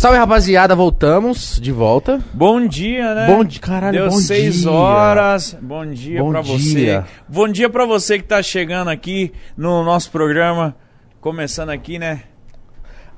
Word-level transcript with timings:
Salve 0.00 0.16
rapaziada, 0.16 0.74
voltamos 0.74 1.60
de 1.60 1.70
volta. 1.70 2.24
Bom 2.32 2.66
dia, 2.66 3.14
né? 3.14 3.26
Bom 3.26 3.44
dia, 3.44 3.60
caralho, 3.60 3.98
Deu 3.98 4.08
bom 4.08 4.16
seis 4.16 4.62
dia. 4.62 4.70
horas. 4.70 5.54
Bom 5.60 5.84
dia 5.92 6.22
Bom 6.22 6.30
pra 6.30 6.40
dia. 6.40 7.02
você. 7.02 7.04
Bom 7.28 7.46
dia 7.46 7.68
pra 7.68 7.84
você 7.84 8.16
que 8.18 8.24
tá 8.24 8.42
chegando 8.42 8.88
aqui 8.88 9.30
no 9.54 9.84
nosso 9.84 10.10
programa. 10.10 10.74
Começando 11.20 11.68
aqui, 11.68 11.98
né? 11.98 12.22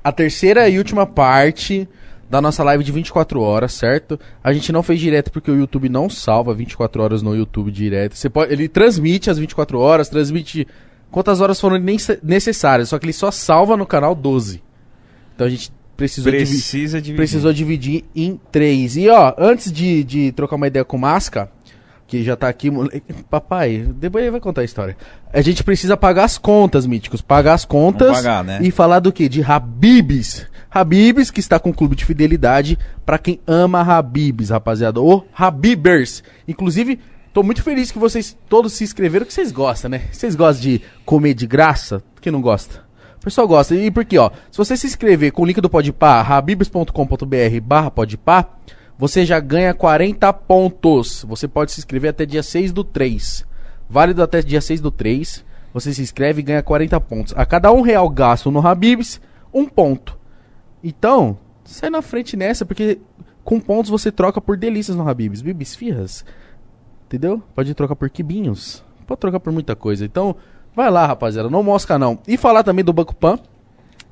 A 0.03 0.11
terceira 0.11 0.67
e 0.67 0.77
última 0.77 1.05
parte 1.05 1.87
da 2.29 2.41
nossa 2.41 2.61
live 2.65 2.83
de 2.83 2.91
24 2.91 3.39
horas, 3.39 3.71
certo? 3.71 4.19
A 4.43 4.51
gente 4.51 4.69
não 4.73 4.83
fez 4.83 4.99
direto 4.99 5.31
porque 5.31 5.49
o 5.49 5.55
YouTube 5.55 5.87
não 5.87 6.09
salva 6.09 6.53
24 6.53 7.01
horas 7.01 7.21
no 7.21 7.33
YouTube 7.33 7.71
direto. 7.71 8.17
Você 8.17 8.29
pode, 8.29 8.51
ele 8.51 8.67
transmite 8.67 9.29
as 9.29 9.37
24 9.37 9.79
horas, 9.79 10.09
transmite 10.09 10.67
quantas 11.09 11.39
horas 11.39 11.61
foram 11.61 11.77
nece- 11.77 12.19
necessárias, 12.21 12.89
só 12.89 12.99
que 12.99 13.05
ele 13.05 13.13
só 13.13 13.31
salva 13.31 13.77
no 13.77 13.85
canal 13.85 14.13
12. 14.13 14.61
Então 15.33 15.47
a 15.47 15.49
gente 15.49 15.71
precisou. 15.95 16.31
Precisa 16.31 17.01
dividir. 17.01 17.15
Precisou 17.15 17.53
dividir 17.53 18.05
em 18.15 18.39
três. 18.51 18.97
E 18.97 19.09
ó, 19.09 19.33
antes 19.37 19.71
de, 19.71 20.03
de 20.03 20.31
trocar 20.31 20.55
uma 20.55 20.67
ideia 20.67 20.85
com 20.85 20.97
o 20.97 20.99
Masca, 20.99 21.49
que 22.07 22.23
já 22.23 22.35
tá 22.35 22.47
aqui, 22.47 22.69
moleque. 22.69 23.01
Papai, 23.29 23.87
depois 23.95 24.23
ele 24.23 24.31
vai 24.31 24.39
contar 24.39 24.61
a 24.61 24.65
história. 24.65 24.95
A 25.31 25.41
gente 25.41 25.63
precisa 25.63 25.97
pagar 25.97 26.25
as 26.25 26.37
contas, 26.37 26.85
míticos. 26.85 27.21
Pagar 27.21 27.53
as 27.53 27.65
contas 27.65 28.17
pagar, 28.17 28.43
né? 28.43 28.59
e 28.61 28.69
falar 28.69 28.99
do 28.99 29.11
que? 29.11 29.27
De 29.27 29.41
Habibs. 29.43 30.45
Habibs, 30.69 31.31
que 31.31 31.39
está 31.39 31.59
com 31.59 31.69
o 31.69 31.73
clube 31.73 31.95
de 31.95 32.05
fidelidade 32.05 32.77
pra 33.05 33.17
quem 33.17 33.39
ama 33.47 33.81
Habibs, 33.81 34.49
rapaziada. 34.49 34.99
Ou 34.99 35.27
Habibers. 35.33 36.23
Inclusive, 36.47 36.99
tô 37.33 37.41
muito 37.41 37.63
feliz 37.63 37.91
que 37.91 37.99
vocês 37.99 38.37
todos 38.47 38.73
se 38.73 38.83
inscreveram, 38.83 39.25
que 39.25 39.33
vocês 39.33 39.51
gostam, 39.51 39.89
né? 39.89 40.03
Vocês 40.11 40.35
gostam 40.35 40.61
de 40.61 40.81
comer 41.05 41.33
de 41.33 41.47
graça? 41.47 42.03
Quem 42.21 42.31
não 42.31 42.41
gosta? 42.41 42.83
Pessoal 43.23 43.47
gosta. 43.47 43.73
E 43.73 43.89
por 43.89 44.03
quê, 44.03 44.17
ó? 44.17 44.29
Se 44.51 44.57
você 44.57 44.75
se 44.75 44.85
inscrever 44.85 45.31
com 45.31 45.43
o 45.43 45.45
link 45.45 45.61
do 45.61 45.69
Podpah, 45.69 46.21
habibs.com.br 46.21 47.61
barra 47.63 47.89
Podpah, 47.89 48.49
você 48.97 49.25
já 49.25 49.39
ganha 49.39 49.73
40 49.73 50.31
pontos. 50.33 51.23
Você 51.27 51.47
pode 51.47 51.71
se 51.71 51.79
inscrever 51.79 52.09
até 52.09 52.25
dia 52.25 52.43
6 52.43 52.73
do 52.73 52.83
3. 52.83 53.45
Válido 53.89 54.21
até 54.21 54.41
dia 54.41 54.59
6 54.59 54.81
do 54.81 54.91
3. 54.91 55.45
Você 55.73 55.93
se 55.93 56.01
inscreve 56.01 56.41
e 56.41 56.43
ganha 56.43 56.61
40 56.61 56.99
pontos. 56.99 57.33
A 57.37 57.45
cada 57.45 57.71
um 57.71 57.81
real 57.81 58.09
gasto 58.09 58.51
no 58.51 58.65
Habibs, 58.65 59.21
um 59.53 59.65
ponto. 59.65 60.19
Então, 60.83 61.37
sai 61.63 61.89
na 61.89 62.01
frente 62.01 62.35
nessa, 62.35 62.65
porque 62.65 62.99
com 63.43 63.57
pontos 63.57 63.89
você 63.89 64.11
troca 64.11 64.41
por 64.41 64.57
delícias 64.57 64.97
no 64.97 65.07
Habibs. 65.07 65.41
Bibis 65.41 65.75
firras. 65.75 66.25
Entendeu? 67.05 67.41
Pode 67.55 67.73
trocar 67.73 67.95
por 67.95 68.09
quibinhos. 68.09 68.83
Pode 69.07 69.21
trocar 69.21 69.39
por 69.39 69.53
muita 69.53 69.75
coisa. 69.75 70.03
Então, 70.03 70.35
vai 70.75 70.89
lá, 70.89 71.05
rapaziada. 71.05 71.49
Não 71.49 71.63
mosca, 71.63 71.97
não. 71.97 72.19
E 72.27 72.37
falar 72.37 72.63
também 72.63 72.83
do 72.83 72.93
Banco 72.93 73.15
Pan. 73.15 73.39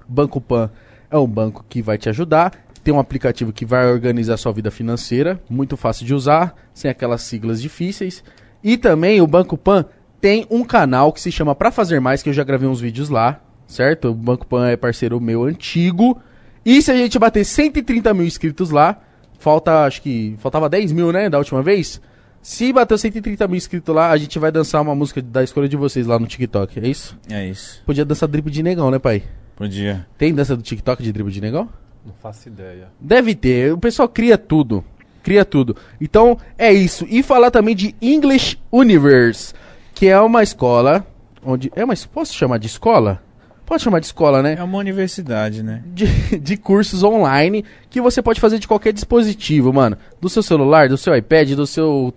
Banco 0.07 0.41
Pan 0.41 0.69
é 1.09 1.17
um 1.17 1.27
banco 1.27 1.65
que 1.67 1.81
vai 1.81 1.97
te 1.97 2.09
ajudar. 2.09 2.53
Tem 2.83 2.93
um 2.93 2.99
aplicativo 2.99 3.53
que 3.53 3.65
vai 3.65 3.91
organizar 3.91 4.37
sua 4.37 4.51
vida 4.51 4.71
financeira. 4.71 5.39
Muito 5.49 5.77
fácil 5.77 6.05
de 6.05 6.13
usar, 6.13 6.55
sem 6.73 6.89
aquelas 6.89 7.21
siglas 7.21 7.61
difíceis. 7.61 8.23
E 8.63 8.77
também 8.77 9.21
o 9.21 9.27
Banco 9.27 9.57
Pan 9.57 9.85
tem 10.19 10.45
um 10.49 10.63
canal 10.63 11.11
que 11.11 11.19
se 11.19 11.31
chama 11.31 11.55
Pra 11.55 11.71
Fazer 11.71 11.99
Mais, 11.99 12.21
que 12.21 12.29
eu 12.29 12.33
já 12.33 12.43
gravei 12.43 12.69
uns 12.69 12.79
vídeos 12.79 13.09
lá, 13.09 13.41
certo? 13.67 14.09
O 14.09 14.13
Banco 14.13 14.45
Pan 14.45 14.67
é 14.67 14.77
parceiro 14.77 15.19
meu 15.19 15.43
antigo. 15.43 16.21
E 16.63 16.81
se 16.81 16.91
a 16.91 16.95
gente 16.95 17.17
bater 17.17 17.43
130 17.43 18.13
mil 18.13 18.25
inscritos 18.25 18.69
lá, 18.69 18.99
falta, 19.39 19.85
acho 19.85 20.01
que, 20.01 20.35
faltava 20.37 20.69
10 20.69 20.91
mil, 20.91 21.11
né, 21.11 21.27
da 21.27 21.39
última 21.39 21.63
vez? 21.63 21.99
Se 22.41 22.73
bater 22.73 22.97
130 22.97 23.47
mil 23.47 23.57
inscritos 23.57 23.93
lá, 23.93 24.09
a 24.09 24.17
gente 24.17 24.39
vai 24.39 24.51
dançar 24.51 24.81
uma 24.81 24.95
música 24.95 25.21
da 25.21 25.43
escolha 25.43 25.69
de 25.69 25.77
vocês 25.77 26.07
lá 26.07 26.17
no 26.17 26.25
TikTok, 26.25 26.79
é 26.79 26.87
isso? 26.87 27.17
É 27.29 27.45
isso. 27.45 27.81
Podia 27.85 28.03
dançar 28.03 28.27
drible 28.27 28.51
de 28.51 28.63
negão, 28.63 28.89
né, 28.89 28.97
pai? 28.97 29.23
Podia. 29.55 30.07
Tem 30.17 30.33
dança 30.33 30.55
do 30.55 30.63
TikTok 30.63 31.03
de 31.03 31.11
drible 31.11 31.31
de 31.31 31.39
negão? 31.39 31.69
Não 32.05 32.13
faço 32.13 32.47
ideia. 32.47 32.87
Deve 32.99 33.35
ter. 33.35 33.73
O 33.73 33.77
pessoal 33.77 34.09
cria 34.09 34.37
tudo. 34.37 34.83
Cria 35.21 35.45
tudo. 35.45 35.75
Então, 35.99 36.37
é 36.57 36.73
isso. 36.73 37.05
E 37.09 37.21
falar 37.21 37.51
também 37.51 37.75
de 37.75 37.95
English 38.01 38.57
Universe, 38.71 39.53
que 39.93 40.07
é 40.07 40.19
uma 40.19 40.41
escola 40.41 41.05
onde... 41.45 41.71
É 41.75 41.85
uma... 41.85 41.93
Posso 42.11 42.33
chamar 42.33 42.57
de 42.57 42.65
escola? 42.65 43.21
Pode 43.71 43.83
chamar 43.83 43.99
de 43.99 44.07
escola, 44.07 44.41
né? 44.41 44.55
É 44.59 44.63
uma 44.63 44.79
universidade, 44.79 45.63
né? 45.63 45.81
de, 45.93 46.05
de 46.39 46.57
cursos 46.57 47.03
online 47.03 47.63
que 47.89 48.01
você 48.01 48.21
pode 48.21 48.41
fazer 48.41 48.59
de 48.59 48.67
qualquer 48.67 48.91
dispositivo, 48.91 49.71
mano. 49.71 49.97
Do 50.19 50.27
seu 50.27 50.43
celular, 50.43 50.89
do 50.89 50.97
seu 50.97 51.15
iPad, 51.15 51.51
do 51.51 51.65
seu. 51.65 52.13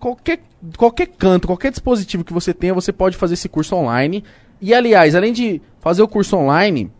Qualquer, 0.00 0.40
qualquer 0.78 1.06
canto, 1.06 1.46
qualquer 1.46 1.70
dispositivo 1.70 2.24
que 2.24 2.32
você 2.32 2.54
tenha, 2.54 2.72
você 2.72 2.90
pode 2.90 3.18
fazer 3.18 3.34
esse 3.34 3.50
curso 3.50 3.76
online. 3.76 4.24
E 4.58 4.72
aliás, 4.72 5.14
além 5.14 5.32
de 5.32 5.60
fazer 5.78 6.02
o 6.02 6.08
curso 6.08 6.36
online, 6.36 6.90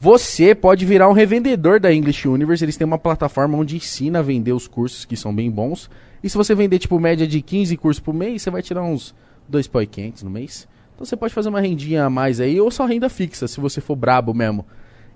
você 0.00 0.56
pode 0.56 0.84
virar 0.84 1.08
um 1.08 1.12
revendedor 1.12 1.78
da 1.78 1.92
English 1.92 2.26
Universe. 2.26 2.64
Eles 2.64 2.76
têm 2.76 2.84
uma 2.84 2.98
plataforma 2.98 3.56
onde 3.56 3.76
ensina 3.76 4.18
a 4.18 4.22
vender 4.22 4.52
os 4.52 4.66
cursos 4.66 5.04
que 5.04 5.16
são 5.16 5.32
bem 5.32 5.48
bons. 5.48 5.88
E 6.22 6.28
se 6.28 6.36
você 6.36 6.52
vender, 6.52 6.80
tipo, 6.80 6.98
média 6.98 7.28
de 7.28 7.40
15 7.40 7.76
cursos 7.76 8.00
por 8.00 8.12
mês, 8.12 8.42
você 8.42 8.50
vai 8.50 8.60
tirar 8.60 8.82
uns 8.82 9.14
2.500 9.50 10.22
no 10.24 10.30
mês. 10.30 10.68
Então 10.94 11.06
você 11.06 11.16
pode 11.16 11.32
fazer 11.32 11.48
uma 11.48 11.60
rendinha 11.60 12.06
a 12.06 12.10
mais 12.10 12.40
aí, 12.40 12.60
ou 12.60 12.72
só 12.72 12.84
renda 12.86 13.08
fixa, 13.08 13.46
se 13.46 13.60
você 13.60 13.80
for 13.80 13.94
brabo 13.94 14.34
mesmo. 14.34 14.66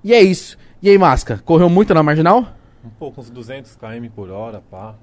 E 0.04 0.14
é 0.14 0.22
isso. 0.22 0.56
E 0.80 0.88
aí, 0.88 0.96
Masca, 0.96 1.42
correu 1.44 1.68
muito 1.68 1.92
na 1.92 2.04
marginal? 2.04 2.54
Um 2.84 2.90
pouco, 2.90 3.20
uns 3.20 3.30
200 3.30 3.74
km 3.76 4.08
por 4.14 4.30
hora, 4.30 4.62
pá. 4.70 4.94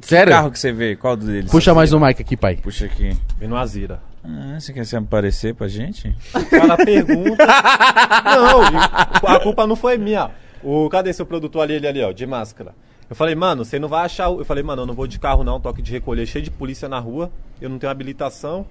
Sério? 0.00 0.32
Carro 0.32 0.50
que 0.50 0.58
você 0.58 0.72
vê, 0.72 0.94
qual 0.96 1.16
deles? 1.16 1.50
Puxa 1.50 1.74
mais 1.74 1.92
um 1.92 1.98
mic 2.00 2.20
aqui, 2.20 2.36
pai. 2.36 2.56
Puxa 2.56 2.86
aqui. 2.86 3.16
Vem 3.38 3.48
no 3.48 3.56
Azira. 3.56 4.00
Ah, 4.24 4.58
você 4.58 4.72
quer 4.72 4.84
se 4.84 4.96
aparecer 4.96 5.54
pra 5.54 5.68
gente? 5.68 6.14
Cara 6.50 6.76
pergunta. 6.76 7.44
não, 8.24 9.28
a 9.30 9.40
culpa 9.40 9.66
não 9.66 9.76
foi 9.76 9.96
minha. 9.96 10.30
O, 10.62 10.88
cadê 10.88 11.12
seu 11.12 11.24
produtor 11.26 11.62
ali, 11.62 11.74
ele 11.74 11.86
ali, 11.86 12.02
ó, 12.02 12.12
de 12.12 12.26
máscara? 12.26 12.74
Eu 13.08 13.14
falei, 13.14 13.34
mano, 13.36 13.64
você 13.64 13.78
não 13.78 13.88
vai 13.88 14.04
achar. 14.04 14.28
o- 14.28 14.40
Eu 14.40 14.44
falei, 14.44 14.64
mano, 14.64 14.82
eu 14.82 14.86
não 14.86 14.94
vou 14.94 15.06
de 15.06 15.18
carro 15.18 15.44
não, 15.44 15.60
toque 15.60 15.80
de 15.80 15.92
recolher, 15.92 16.26
cheio 16.26 16.44
de 16.44 16.50
polícia 16.50 16.88
na 16.88 16.98
rua, 16.98 17.30
eu 17.60 17.68
não 17.68 17.78
tenho 17.78 17.90
habilitação. 17.90 18.66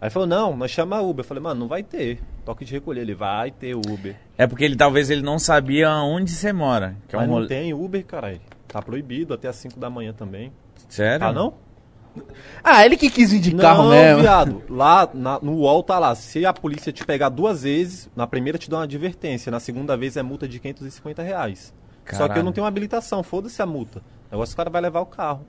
Aí 0.00 0.10
falou, 0.10 0.26
não, 0.28 0.54
nós 0.56 0.70
chama 0.70 1.00
Uber. 1.00 1.20
Eu 1.24 1.28
falei, 1.28 1.42
mano, 1.42 1.60
não 1.60 1.68
vai 1.68 1.82
ter. 1.82 2.20
Toque 2.44 2.64
de 2.64 2.72
recolher, 2.72 3.00
ele 3.02 3.14
vai 3.14 3.50
ter 3.50 3.74
Uber. 3.74 4.14
É 4.36 4.46
porque 4.46 4.64
ele 4.64 4.76
talvez 4.76 5.08
ele 5.10 5.22
não 5.22 5.38
sabia 5.38 5.90
onde 5.90 6.30
você 6.32 6.52
mora. 6.52 6.96
Que 7.08 7.14
é 7.14 7.18
um 7.18 7.22
Mas 7.22 7.28
não 7.28 7.34
role- 7.36 7.48
tem 7.48 7.72
Uber, 7.72 8.04
caralho. 8.04 8.40
Tá 8.72 8.82
proibido 8.82 9.32
até 9.34 9.46
as 9.48 9.56
5 9.56 9.78
da 9.78 9.88
manhã 9.90 10.12
também. 10.12 10.52
Sério? 10.88 11.24
Ah, 11.26 11.32
não? 11.32 11.54
Ah, 12.64 12.84
ele 12.84 12.96
que 12.96 13.08
quis 13.10 13.30
vir 13.32 13.40
de 13.40 13.54
não, 13.54 13.60
carro 13.62 13.88
mesmo. 13.90 14.20
viado. 14.22 14.62
Lá 14.68 15.08
na- 15.14 15.38
no 15.40 15.52
UOL 15.58 15.82
tá 15.82 15.98
lá. 15.98 16.14
Se 16.14 16.44
a 16.44 16.52
polícia 16.52 16.92
te 16.92 17.04
pegar 17.04 17.28
duas 17.28 17.62
vezes, 17.62 18.10
na 18.16 18.26
primeira 18.26 18.58
te 18.58 18.68
dá 18.68 18.78
uma 18.78 18.84
advertência. 18.84 19.50
Na 19.52 19.60
segunda 19.60 19.96
vez 19.96 20.16
é 20.16 20.22
multa 20.22 20.46
de 20.48 20.58
550 20.58 21.22
reais. 21.22 21.72
Só 22.04 22.08
que 22.08 22.14
eu 22.14 22.18
Caralho. 22.28 22.42
não 22.44 22.52
tenho 22.52 22.64
uma 22.64 22.68
habilitação. 22.68 23.22
Foda-se 23.22 23.60
a 23.62 23.66
multa. 23.66 24.00
O 24.30 24.32
negócio 24.32 24.52
que 24.52 24.56
o 24.56 24.58
cara 24.58 24.70
vai 24.70 24.80
levar 24.82 25.00
o 25.00 25.06
carro. 25.06 25.46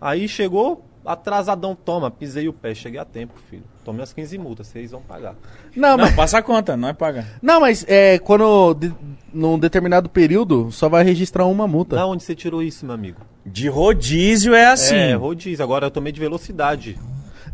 Aí 0.00 0.28
chegou, 0.28 0.84
atrasadão. 1.06 1.74
Toma, 1.76 2.10
pisei 2.10 2.48
o 2.48 2.52
pé. 2.52 2.74
Cheguei 2.74 2.98
a 3.00 3.04
tempo, 3.04 3.34
filho. 3.48 3.62
Tomei 3.84 4.02
as 4.02 4.12
15 4.12 4.36
multas. 4.38 4.66
Vocês 4.66 4.90
vão 4.90 5.00
pagar. 5.00 5.34
Não, 5.74 5.90
Não, 5.96 6.04
mas, 6.04 6.14
passa 6.14 6.38
a 6.38 6.42
conta, 6.42 6.76
não 6.76 6.88
é 6.88 6.92
pagar. 6.92 7.24
não, 7.40 7.60
mas 7.60 7.84
é, 7.88 8.18
quando 8.18 8.74
de, 8.74 8.92
num 9.32 9.58
determinado 9.58 10.08
período 10.08 10.70
só 10.72 10.88
vai 10.88 11.04
registrar 11.04 11.46
uma 11.46 11.66
multa. 11.68 11.96
Da 11.96 12.06
onde 12.06 12.22
você 12.22 12.34
tirou 12.34 12.62
isso, 12.62 12.84
meu 12.84 12.94
amigo? 12.94 13.20
De 13.44 13.68
rodízio 13.68 14.54
é 14.54 14.66
assim. 14.66 14.94
É, 14.96 15.14
rodízio. 15.14 15.62
Agora 15.64 15.86
eu 15.86 15.90
tomei 15.90 16.12
de 16.12 16.18
velocidade. 16.20 16.98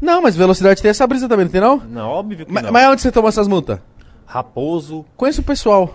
Não, 0.00 0.20
mas 0.22 0.34
velocidade 0.34 0.80
tem 0.82 0.90
essa 0.90 1.06
brisa 1.06 1.28
também, 1.28 1.44
não 1.44 1.52
tem 1.52 1.60
não? 1.60 1.76
Não, 1.76 2.08
óbvio 2.08 2.44
que 2.46 2.52
Ma- 2.52 2.62
não. 2.62 2.72
Mas 2.72 2.88
onde 2.88 3.02
você 3.02 3.12
toma 3.12 3.28
essas 3.28 3.46
multas? 3.46 3.78
Raposo, 4.26 5.04
Conheço 5.16 5.42
o 5.42 5.44
pessoal. 5.44 5.94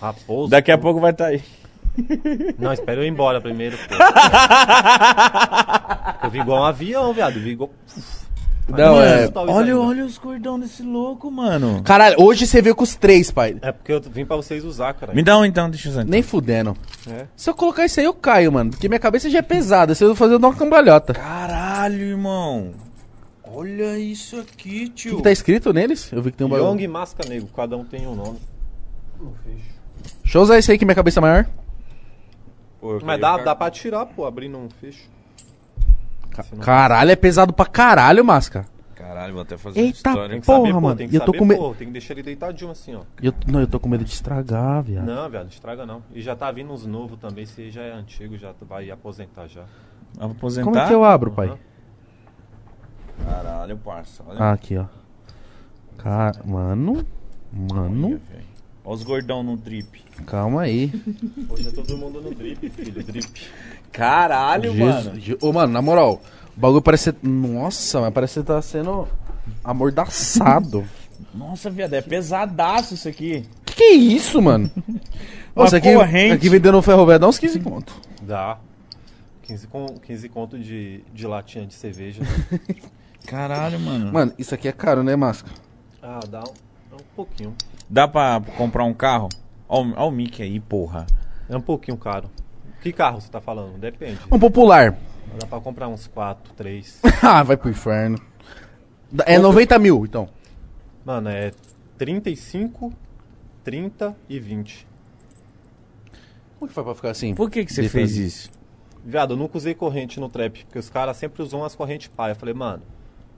raposo. 0.00 0.50
Daqui 0.50 0.70
a 0.70 0.78
pouco 0.78 1.00
vai 1.00 1.10
estar 1.12 1.26
aí. 1.26 1.42
Não, 2.58 2.72
espera 2.72 3.00
eu 3.00 3.04
ir 3.04 3.08
embora 3.08 3.40
primeiro. 3.40 3.76
Pô. 3.76 3.94
eu 6.24 6.30
vi 6.30 6.38
igual 6.40 6.62
um 6.62 6.64
avião, 6.64 7.12
viado. 7.12 7.36
Eu 7.36 7.42
vi 7.42 7.50
igual. 7.50 7.70
Não, 8.68 8.94
Mano, 8.94 9.02
é- 9.04 9.28
talvez 9.28 9.56
Olha, 9.58 9.74
ainda. 9.74 9.84
olha 9.86 10.04
os 10.06 10.16
cordão 10.18 10.58
desse 10.58 10.82
louco, 10.82 11.30
mano. 11.30 11.82
Caralho, 11.82 12.16
hoje 12.18 12.46
você 12.46 12.62
veio 12.62 12.74
com 12.76 12.84
os 12.84 12.94
três, 12.94 13.30
pai. 13.30 13.56
É 13.60 13.72
porque 13.72 13.92
eu 13.92 14.00
vim 14.00 14.24
pra 14.24 14.36
vocês 14.36 14.64
usar, 14.64 14.94
cara. 14.94 15.12
Me 15.12 15.22
dá 15.22 15.36
um 15.36 15.44
então, 15.44 15.68
deixa 15.68 15.88
eu 15.88 15.92
usar. 15.92 16.04
Nem 16.04 16.22
fudendo. 16.22 16.74
É. 17.10 17.26
Se 17.36 17.50
eu 17.50 17.54
colocar 17.54 17.84
isso 17.84 17.98
aí, 18.00 18.06
eu 18.06 18.14
caio, 18.14 18.50
mano. 18.52 18.70
Porque 18.70 18.88
minha 18.88 19.00
cabeça 19.00 19.28
já 19.28 19.40
é 19.40 19.42
pesada. 19.42 19.94
Se 19.94 20.02
eu 20.04 20.14
fazer, 20.14 20.34
eu 20.34 20.38
dou 20.38 20.48
uma 20.50 20.56
cambalhota. 20.56 21.12
Caralho, 21.12 22.00
irmão. 22.02 22.70
Olha 23.44 23.98
isso 23.98 24.38
aqui, 24.40 24.84
O 24.84 24.88
tio. 24.90 25.10
que, 25.10 25.16
que 25.18 25.22
tá 25.24 25.32
escrito 25.32 25.72
neles? 25.74 26.10
Eu 26.12 26.22
vi 26.22 26.30
que 26.30 26.38
tem 26.38 26.46
um 26.46 26.50
bagulho. 26.50 26.70
Young 26.70 26.82
e 26.84 26.88
Masca 26.88 27.28
Negro, 27.28 27.48
cada 27.54 27.76
um 27.76 27.84
tem 27.84 28.06
um 28.06 28.14
nome. 28.14 28.38
Deixa 30.22 30.38
eu 30.38 30.42
usar 30.42 30.56
esse 30.58 30.70
aí 30.72 30.78
que 30.78 30.84
minha 30.86 30.94
cabeça 30.94 31.18
é 31.18 31.20
maior. 31.20 31.46
Pô, 32.82 32.98
Mas 33.04 33.20
dá, 33.20 33.36
dá 33.36 33.54
pra 33.54 33.70
tirar, 33.70 34.04
pô, 34.06 34.26
abrindo 34.26 34.58
um 34.58 34.68
fecho. 34.68 35.08
Se 36.42 36.52
não- 36.52 36.60
Caralho, 36.64 37.12
é 37.12 37.14
pesado 37.14 37.52
pra 37.52 37.64
caralho, 37.64 38.24
Masca. 38.24 38.66
Caralho, 38.96 39.34
vou 39.34 39.42
até 39.42 39.56
fazer 39.56 39.78
Eita, 39.78 40.08
uma 40.10 40.12
história. 40.14 40.30
Tem 40.30 40.40
que 40.40 40.46
Porra, 40.46 40.58
saber, 40.58 40.72
pô, 40.72 40.80
mano, 40.80 40.96
tem 40.96 41.08
que 41.08 41.14
eu 41.14 41.20
tô 41.20 41.26
saber, 41.26 41.38
com 41.38 41.44
me- 41.44 41.56
pô, 41.56 41.74
tem 41.74 41.86
que 41.86 41.92
deixar 41.92 42.14
ele 42.14 42.24
deitadinho 42.24 42.72
assim, 42.72 42.96
ó. 42.96 43.02
Eu, 43.22 43.32
não, 43.46 43.60
eu 43.60 43.68
tô 43.68 43.78
com 43.78 43.88
medo 43.88 44.02
de 44.02 44.10
estragar, 44.10 44.82
viado. 44.82 45.04
Não, 45.04 45.30
viado, 45.30 45.48
estraga 45.48 45.86
não. 45.86 46.02
E 46.12 46.20
já 46.20 46.34
tá 46.34 46.50
vindo 46.50 46.72
uns 46.72 46.84
novos 46.84 47.16
também, 47.20 47.46
se 47.46 47.70
já 47.70 47.82
é 47.82 47.92
antigo, 47.92 48.36
já 48.36 48.52
vai 48.62 48.90
aposentar 48.90 49.46
já. 49.46 49.60
Eu 50.14 50.26
vou 50.26 50.30
aposentar. 50.32 50.64
Como 50.64 50.76
é 50.76 50.86
que 50.88 50.92
eu 50.92 51.04
abro, 51.04 51.30
pai? 51.30 51.46
Aham. 51.50 51.58
Caralho, 53.24 53.76
parça. 53.78 54.24
Olha. 54.26 54.42
Ah, 54.42 54.52
aqui, 54.52 54.76
ó. 54.76 54.86
Cara, 55.98 56.40
mano. 56.44 57.06
Mano. 57.52 58.06
Olha, 58.08 58.16
velho. 58.16 58.51
Olha 58.84 58.94
os 58.96 59.02
gordão 59.02 59.42
no 59.42 59.56
drip. 59.56 60.02
Calma 60.26 60.62
aí. 60.62 60.92
Hoje 61.48 61.68
é 61.68 61.70
todo 61.70 61.96
mundo 61.96 62.20
no 62.20 62.34
drip, 62.34 62.68
filho, 62.70 63.02
drip. 63.04 63.28
Caralho, 63.92 64.72
Jesus. 64.74 65.04
mano. 65.06 65.20
Je- 65.20 65.38
Ô, 65.40 65.52
mano, 65.52 65.72
na 65.72 65.80
moral, 65.82 66.20
o 66.56 66.60
bagulho 66.60 66.82
parece 66.82 67.04
ser... 67.04 67.16
Nossa, 67.22 68.00
mas 68.00 68.12
parece 68.12 68.40
que 68.40 68.46
tá 68.46 68.60
sendo 68.60 69.06
amordaçado. 69.62 70.84
Nossa, 71.34 71.70
viado, 71.70 71.94
é 71.94 72.00
pesadaço 72.02 72.94
isso 72.94 73.08
aqui. 73.08 73.46
que 73.64 73.74
que 73.74 73.82
é 73.84 73.92
isso, 73.94 74.40
mano? 74.42 74.70
Uma 75.54 75.66
isso 75.66 75.76
aqui, 75.76 75.94
corrente. 75.94 76.32
aqui 76.34 76.48
vendendo 76.48 76.72
no 76.72 76.82
ferro 76.82 77.04
velho 77.06 77.18
dá 77.18 77.28
uns 77.28 77.38
15 77.38 77.60
conto. 77.60 77.94
Dá. 78.22 78.58
15, 79.42 79.66
com, 79.66 79.86
15 79.98 80.28
conto 80.30 80.58
de, 80.58 81.02
de 81.12 81.26
latinha 81.26 81.66
de 81.66 81.74
cerveja. 81.74 82.22
Caralho, 83.26 83.78
mano. 83.78 84.12
Mano, 84.12 84.32
isso 84.38 84.54
aqui 84.54 84.66
é 84.68 84.72
caro, 84.72 85.02
né, 85.02 85.14
Masca? 85.14 85.50
ah, 86.02 86.20
dá 86.28 86.40
um, 86.40 86.42
dá 86.42 86.42
um 86.42 86.52
pouquinho. 87.14 87.54
Dá 87.88 88.06
pra 88.08 88.40
comprar 88.56 88.84
um 88.84 88.94
carro? 88.94 89.28
Ó, 89.68 89.82
o- 89.82 90.10
Mickey 90.10 90.42
aí, 90.42 90.60
porra. 90.60 91.06
É 91.48 91.56
um 91.56 91.60
pouquinho 91.60 91.96
caro. 91.96 92.30
Que 92.80 92.92
carro 92.92 93.20
você 93.20 93.30
tá 93.30 93.40
falando? 93.40 93.78
Depende. 93.78 94.18
Um 94.30 94.38
popular. 94.38 94.96
Dá 95.38 95.46
pra 95.46 95.60
comprar 95.60 95.88
uns 95.88 96.06
4, 96.06 96.52
3. 96.54 97.00
ah, 97.22 97.42
vai 97.42 97.56
pro 97.56 97.70
inferno. 97.70 98.18
É 99.26 99.38
90 99.38 99.78
mil, 99.78 100.04
então. 100.04 100.28
Mano, 101.04 101.28
é 101.28 101.52
35, 101.98 102.92
30 103.62 104.16
e 104.28 104.38
20. 104.38 104.86
Como 106.58 106.68
que 106.68 106.74
foi 106.74 106.84
pra 106.84 106.94
ficar 106.94 107.10
assim? 107.10 107.34
Por 107.34 107.50
que, 107.50 107.64
que 107.64 107.72
você 107.72 107.82
pra 107.82 107.90
fez 107.90 108.16
isso? 108.16 108.50
Viado, 109.04 109.32
eu 109.32 109.36
nunca 109.36 109.58
usei 109.58 109.74
corrente 109.74 110.20
no 110.20 110.28
trap, 110.28 110.64
porque 110.64 110.78
os 110.78 110.88
caras 110.88 111.16
sempre 111.16 111.42
usam 111.42 111.64
as 111.64 111.74
correntes 111.74 112.08
pá. 112.08 112.30
Eu 112.30 112.36
falei, 112.36 112.54
mano, 112.54 112.82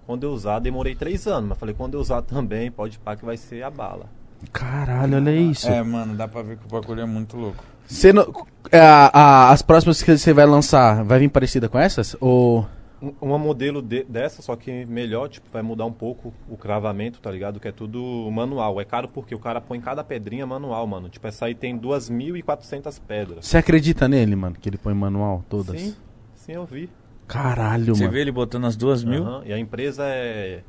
quando 0.07 0.25
eu 0.25 0.31
usar, 0.31 0.59
demorei 0.59 0.95
3 0.95 1.27
anos, 1.27 1.49
mas 1.51 1.59
falei, 1.59 1.75
quando 1.75 1.95
eu 1.95 2.01
usar 2.01 2.23
também, 2.23 2.71
pode 2.71 2.99
pá 2.99 3.17
que 3.17 3.25
vai 3.25 3.37
ser 3.37 3.63
a 3.63 3.71
bala. 3.71 4.07
Caralho, 4.53 5.17
olha 5.17 5.31
isso. 5.35 5.69
É, 5.69 5.83
mano, 5.83 6.15
dá 6.15 6.29
pra 6.29 6.43
ver 6.43 6.59
que 6.59 6.67
o 6.67 6.69
bagulho 6.69 7.01
é 7.01 7.07
muito 7.07 7.37
louco. 7.37 7.65
Você 7.87 8.13
não- 8.13 8.27
é, 8.71 8.79
a- 8.81 9.11
a- 9.13 9.51
as 9.53 9.63
próximas 9.63 10.03
que 10.03 10.17
você 10.17 10.33
vai 10.33 10.47
lançar, 10.47 11.03
vai 11.05 11.19
vir 11.19 11.29
parecida 11.29 11.69
com 11.69 11.79
essas? 11.79 12.17
Ou... 12.21 12.67
Um- 13.03 13.13
Uma 13.21 13.39
modelo 13.39 13.83
de- 13.83 14.05
dessa, 14.05 14.41
só 14.41 14.57
que 14.57 14.87
melhor, 14.87 15.29
tipo, 15.29 15.47
vai 15.53 15.61
mudar 15.63 15.85
um 15.85 15.93
pouco 15.93 16.33
o 16.49 16.57
cravamento, 16.57 17.21
tá 17.21 17.31
ligado? 17.31 17.61
Que 17.61 17.69
é 17.69 17.73
tudo 17.73 18.01
manual. 18.33 18.81
É 18.81 18.85
caro 18.87 19.09
porque 19.09 19.35
o 19.35 19.39
cara 19.39 19.61
põe 19.61 19.79
cada 19.81 20.03
pedrinha 20.03 20.47
manual, 20.47 20.87
mano. 20.87 21.11
Tipo, 21.11 21.27
essa 21.27 21.45
aí 21.45 21.55
tem 21.55 21.77
2.400 21.77 22.99
pedras. 22.99 23.47
Você 23.47 23.59
acredita 23.59 24.09
nele, 24.09 24.35
mano? 24.35 24.57
Que 24.59 24.69
ele 24.71 24.79
põe 24.79 24.95
manual 24.95 25.45
todas? 25.51 25.79
Sim, 25.79 25.95
sim, 26.35 26.53
eu 26.53 26.65
vi. 26.65 26.89
Caralho, 27.27 27.95
Você 27.95 28.03
mano. 28.03 28.13
vê 28.13 28.21
ele 28.21 28.33
botando 28.33 28.67
as 28.67 28.77
duas 28.77 29.03
mil? 29.03 29.25
Aham, 29.25 29.43
E 29.47 29.53
a 29.53 29.59
empresa 29.59 30.05
é. 30.07 30.61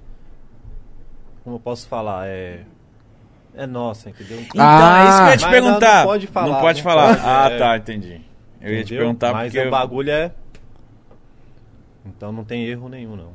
Como 1.43 1.57
eu 1.57 1.59
posso 1.59 1.87
falar? 1.87 2.27
É. 2.27 2.61
É 3.57 3.65
nossa, 3.65 4.09
entendeu? 4.09 4.39
Então, 4.41 4.61
Ah, 4.65 4.99
é 4.99 5.07
isso 5.09 5.17
que 5.17 5.23
eu 5.23 5.29
ia 5.31 5.37
te 5.37 5.41
mas 5.43 5.51
perguntar. 5.51 5.97
não 5.99 6.05
pode 6.05 6.27
falar, 6.27 6.47
Não 6.53 6.59
pode 6.61 6.77
não 6.79 6.83
falar. 6.83 7.07
pode, 7.15 7.21
ah, 7.29 7.49
é. 7.51 7.57
tá, 7.57 7.77
entendi. 7.77 8.21
Eu 8.61 8.73
ia 8.73 8.77
te 8.79 8.85
Entendeu? 8.87 8.97
perguntar 9.05 9.33
Mas 9.33 9.53
porque... 9.53 9.67
o 9.67 9.71
bagulho 9.71 10.11
é. 10.11 10.31
Então 12.05 12.31
não 12.31 12.43
tem 12.43 12.65
erro 12.65 12.89
nenhum, 12.89 13.15
não. 13.15 13.29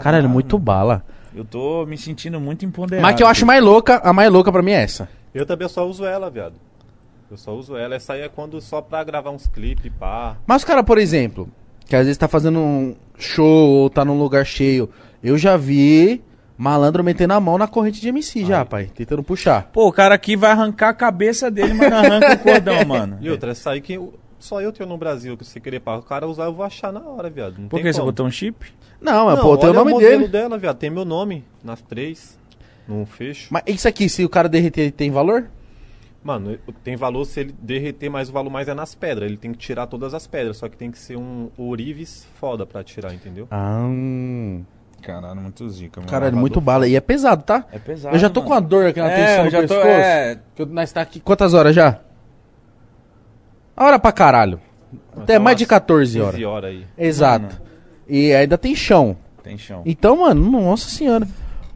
Caralho, 0.00 0.28
muito 0.28 0.58
bala. 0.58 1.04
Eu 1.34 1.44
tô 1.44 1.84
me 1.86 1.96
sentindo 1.98 2.38
muito 2.40 2.64
empoderado. 2.64 3.02
Mas 3.02 3.16
que 3.16 3.22
eu 3.22 3.26
acho 3.26 3.44
mais 3.46 3.62
louca, 3.62 4.00
a 4.04 4.12
mais 4.12 4.30
louca 4.30 4.52
pra 4.52 4.62
mim 4.62 4.70
é 4.72 4.82
essa. 4.82 5.08
Eu 5.34 5.44
também 5.44 5.68
só 5.68 5.86
uso 5.86 6.04
ela, 6.04 6.30
viado. 6.30 6.54
Eu 7.30 7.36
só 7.36 7.52
uso 7.54 7.76
ela. 7.76 7.94
Essa 7.94 8.12
aí 8.14 8.20
é 8.22 8.28
quando 8.28 8.60
só 8.60 8.80
pra 8.80 9.02
gravar 9.02 9.30
uns 9.30 9.46
clipes, 9.46 9.90
pá. 9.98 10.36
Mas 10.46 10.62
o 10.62 10.66
cara, 10.66 10.84
por 10.84 10.96
exemplo, 10.98 11.48
que 11.86 11.94
às 11.96 12.02
vezes 12.06 12.16
tá 12.18 12.28
fazendo 12.28 12.58
um 12.58 12.94
show 13.18 13.70
ou 13.70 13.90
tá 13.90 14.04
num 14.04 14.18
lugar 14.18 14.44
cheio, 14.44 14.88
eu 15.22 15.36
já 15.38 15.56
vi 15.56 16.22
malandro 16.56 17.02
metendo 17.02 17.34
a 17.34 17.40
mão 17.40 17.58
na 17.58 17.66
corrente 17.66 18.00
de 18.00 18.08
MC 18.08 18.44
já, 18.44 18.60
Ai. 18.60 18.64
pai, 18.64 18.90
tentando 18.94 19.22
puxar. 19.22 19.70
Pô, 19.72 19.88
o 19.88 19.92
cara 19.92 20.14
aqui 20.14 20.36
vai 20.36 20.50
arrancar 20.52 20.90
a 20.90 20.94
cabeça 20.94 21.50
dele, 21.50 21.74
mas 21.74 21.90
não 21.90 21.98
arranca 21.98 22.34
o 22.34 22.38
cordão, 22.38 22.84
mano. 22.86 23.18
E 23.20 23.28
outra, 23.30 23.50
essa 23.52 23.70
aí 23.70 23.80
que 23.80 23.94
eu- 23.94 24.14
só 24.38 24.60
eu 24.60 24.70
tenho 24.72 24.88
no 24.88 24.98
Brasil 24.98 25.36
que 25.38 25.44
você 25.44 25.58
querer 25.58 25.80
pá. 25.80 25.96
O 25.96 26.02
cara 26.02 26.26
usar, 26.28 26.44
eu 26.44 26.52
vou 26.52 26.64
achar 26.64 26.92
na 26.92 27.00
hora, 27.00 27.30
viado. 27.30 27.56
Não 27.58 27.68
Por 27.68 27.80
que 27.80 27.90
você 27.92 28.00
botou 28.00 28.26
um 28.26 28.30
chip? 28.30 28.66
Não, 29.00 29.30
Não, 29.30 29.40
pô, 29.42 29.56
tem 29.56 29.70
o 29.70 29.72
nome 29.72 29.92
modelo 29.92 30.18
dele. 30.18 30.28
dela, 30.28 30.58
viado. 30.58 30.76
Tem 30.76 30.90
meu 30.90 31.04
nome 31.04 31.44
nas 31.62 31.80
três. 31.80 32.38
Num 32.86 33.06
fecho. 33.06 33.48
Mas 33.50 33.62
isso 33.66 33.88
aqui, 33.88 34.06
se 34.08 34.22
o 34.22 34.28
cara 34.28 34.46
derreter, 34.48 34.92
tem 34.92 35.10
valor? 35.10 35.46
Mano, 36.24 36.58
tem 36.82 36.96
valor 36.96 37.24
se 37.26 37.40
ele 37.40 37.54
derreter, 37.60 38.08
mas 38.10 38.30
o 38.30 38.32
valor 38.32 38.48
mais 38.50 38.66
é 38.66 38.72
nas 38.74 38.94
pedras. 38.94 39.28
Ele 39.28 39.36
tem 39.36 39.52
que 39.52 39.58
tirar 39.58 39.86
todas 39.86 40.14
as 40.14 40.26
pedras, 40.26 40.56
só 40.56 40.68
que 40.70 40.76
tem 40.76 40.90
que 40.90 40.98
ser 40.98 41.16
um 41.18 41.50
ourives 41.58 42.26
foda 42.40 42.64
pra 42.64 42.82
tirar, 42.82 43.12
entendeu? 43.12 43.46
Ah, 43.50 43.82
hum. 43.84 44.64
Caralho, 45.02 45.38
muito 45.42 45.68
zica, 45.68 46.00
mano. 46.00 46.10
caralho, 46.10 46.34
muito 46.34 46.62
bala. 46.62 46.88
E 46.88 46.96
é 46.96 47.00
pesado, 47.00 47.42
tá? 47.42 47.66
É 47.70 47.78
pesado, 47.78 48.16
eu 48.16 48.18
já 48.18 48.30
tô 48.30 48.40
mano. 48.40 48.48
com 48.52 48.54
a 48.56 48.60
dor 48.60 48.86
aqui 48.86 49.00
na 49.00 49.10
É, 49.10 49.16
tensão 49.16 49.38
eu 49.40 49.44
no 49.44 49.50
já 49.50 49.60
tô- 49.60 49.68
pescoço. 49.68 49.86
é. 49.88 50.38
Que 50.56 50.62
eu- 50.62 50.66
nós 50.66 50.92
tá 50.92 51.02
aqui, 51.02 51.20
quantas 51.20 51.52
horas 51.52 51.74
já? 51.76 52.00
A 53.76 53.84
hora 53.84 53.98
pra 53.98 54.12
caralho. 54.12 54.58
Até 55.12 55.34
Então, 55.34 55.44
mais 55.44 55.56
de 55.58 55.64
umas 55.64 55.68
14 55.68 56.20
horas. 56.20 56.34
15 56.36 56.44
horas 56.46 56.70
aí. 56.70 56.86
Exato. 56.96 57.60
E 58.08 58.32
ainda 58.32 58.56
tem 58.56 58.74
chão. 58.74 59.16
Tem 59.42 59.58
chão. 59.58 59.82
Então, 59.84 60.16
mano, 60.18 60.50
nossa 60.50 60.88
senhora. 60.88 61.28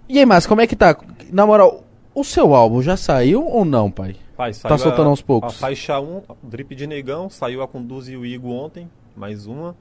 E 0.08 0.18
aí, 0.18 0.24
mas 0.24 0.46
como 0.46 0.60
é 0.62 0.66
que 0.66 0.74
tá? 0.76 0.96
Na 1.30 1.44
moral, 1.44 1.84
o 2.14 2.24
seu 2.24 2.54
álbum 2.54 2.80
já 2.80 2.96
saiu 2.96 3.44
ou 3.46 3.62
não, 3.64 3.90
pai? 3.90 4.16
Pai, 4.38 4.52
Tá 4.55 4.79
soltando 4.79 5.08
a, 5.08 5.11
aos 5.11 5.20
poucos. 5.20 5.56
A 5.56 5.58
faixa 5.58 5.99
1, 5.99 6.23
Drip 6.44 6.73
de 6.73 6.87
Negão, 6.87 7.29
saiu 7.29 7.61
a 7.61 7.67
Conduz 7.67 8.08
e 8.08 8.17
o 8.17 8.25
Igo 8.25 8.50
ontem, 8.50 8.88
mais 9.17 9.49
uma. 9.49 9.75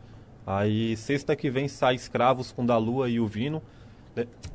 Aí 0.48 0.98
sexta 0.98 1.36
que 1.36 1.48
vem 1.48 1.68
sai 1.68 1.94
Escravos 1.94 2.51
com 2.51 2.65
da 2.65 2.75
Lua 2.75 3.07
e 3.07 3.19
o 3.19 3.27
Vino. 3.27 3.62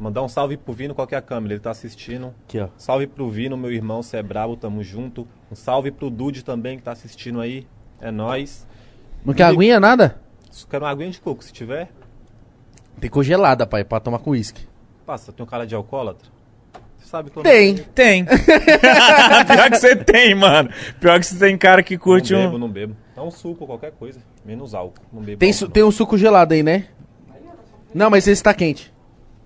Mandar 0.00 0.22
um 0.22 0.28
salve 0.28 0.56
pro 0.56 0.72
Vino, 0.72 0.92
qual 0.92 1.06
que 1.06 1.14
é 1.14 1.18
a 1.18 1.22
câmera? 1.22 1.54
Ele 1.54 1.60
tá 1.60 1.70
assistindo. 1.70 2.34
Aqui, 2.48 2.58
ó. 2.58 2.66
Salve 2.76 3.06
pro 3.06 3.30
Vino, 3.30 3.56
meu 3.56 3.70
irmão, 3.70 4.02
cê 4.02 4.16
é 4.16 4.22
brabo, 4.24 4.56
tamo 4.56 4.82
junto. 4.82 5.24
Um 5.48 5.54
salve 5.54 5.92
pro 5.92 6.10
Dude 6.10 6.44
também, 6.44 6.78
que 6.78 6.82
tá 6.82 6.90
assistindo 6.90 7.40
aí. 7.40 7.64
É 8.00 8.10
nóis. 8.10 8.66
Não 9.24 9.32
quer 9.32 9.44
aguinha, 9.44 9.78
nada? 9.78 10.20
Quero 10.68 10.84
uma 10.84 10.90
aguinha 10.90 11.10
de 11.12 11.20
coco, 11.20 11.44
se 11.44 11.52
tiver. 11.52 11.92
Tem 12.98 13.08
congelada, 13.08 13.68
pai, 13.68 13.84
pra 13.84 14.00
tomar 14.00 14.18
com 14.18 14.30
uísque. 14.30 14.66
Passa, 15.06 15.32
tem 15.32 15.44
um 15.44 15.48
cara 15.48 15.64
de 15.64 15.76
alcoólatra? 15.76 16.28
Sabe 17.12 17.30
eu 17.36 17.42
Tem. 17.42 17.76
Tem. 17.76 18.24
Pior 18.24 19.70
que 19.70 19.76
você 19.76 19.94
tem, 19.94 20.34
mano. 20.34 20.70
Pior 20.98 21.20
que 21.20 21.26
você 21.26 21.38
tem 21.38 21.58
cara 21.58 21.82
que 21.82 21.98
curte 21.98 22.32
não 22.32 22.40
um... 22.40 22.44
bebo, 22.46 22.58
não 22.58 22.68
bebo. 22.70 22.96
Dá 23.14 23.22
um 23.22 23.30
suco, 23.30 23.66
qualquer 23.66 23.92
coisa. 23.92 24.18
Menos 24.46 24.74
álcool. 24.74 25.02
Não 25.12 25.20
bebo 25.20 25.38
Tem, 25.38 25.50
álcool, 25.50 25.58
su- 25.58 25.64
não. 25.66 25.70
tem 25.72 25.82
um 25.84 25.90
suco 25.90 26.16
gelado 26.16 26.54
aí, 26.54 26.62
né? 26.62 26.86
Não, 27.92 28.08
mas 28.08 28.26
esse 28.26 28.42
tá 28.42 28.54
quente. 28.54 28.90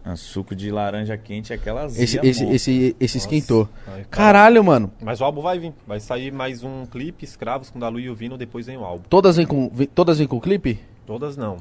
Ah, 0.04 0.14
suco 0.14 0.54
de 0.54 0.70
laranja 0.70 1.16
quente 1.18 1.52
é 1.52 1.56
aquela 1.56 1.82
azia, 1.82 2.04
Esse, 2.04 2.20
esse, 2.22 2.44
esse, 2.46 2.96
esse 3.00 3.18
esquentou. 3.18 3.68
Ai, 3.88 3.94
cara. 3.94 4.06
Caralho, 4.10 4.62
mano. 4.62 4.92
Mas 5.02 5.20
o 5.20 5.24
álbum 5.24 5.40
vai 5.42 5.58
vir. 5.58 5.74
Vai 5.84 5.98
sair 5.98 6.30
mais 6.30 6.62
um 6.62 6.86
clipe, 6.86 7.24
Escravos 7.24 7.68
com 7.68 7.80
Dalu 7.80 7.98
e 7.98 8.08
o 8.08 8.14
Vino, 8.14 8.38
depois 8.38 8.66
vem 8.66 8.76
o 8.76 8.84
álbum. 8.84 9.02
Todas 9.10 9.36
vêm 9.36 9.44
com, 9.44 9.68
vem- 9.74 9.88
todas 9.88 10.18
vêm 10.18 10.28
com 10.28 10.40
clipe? 10.40 10.78
Todas 11.04 11.36
não. 11.36 11.56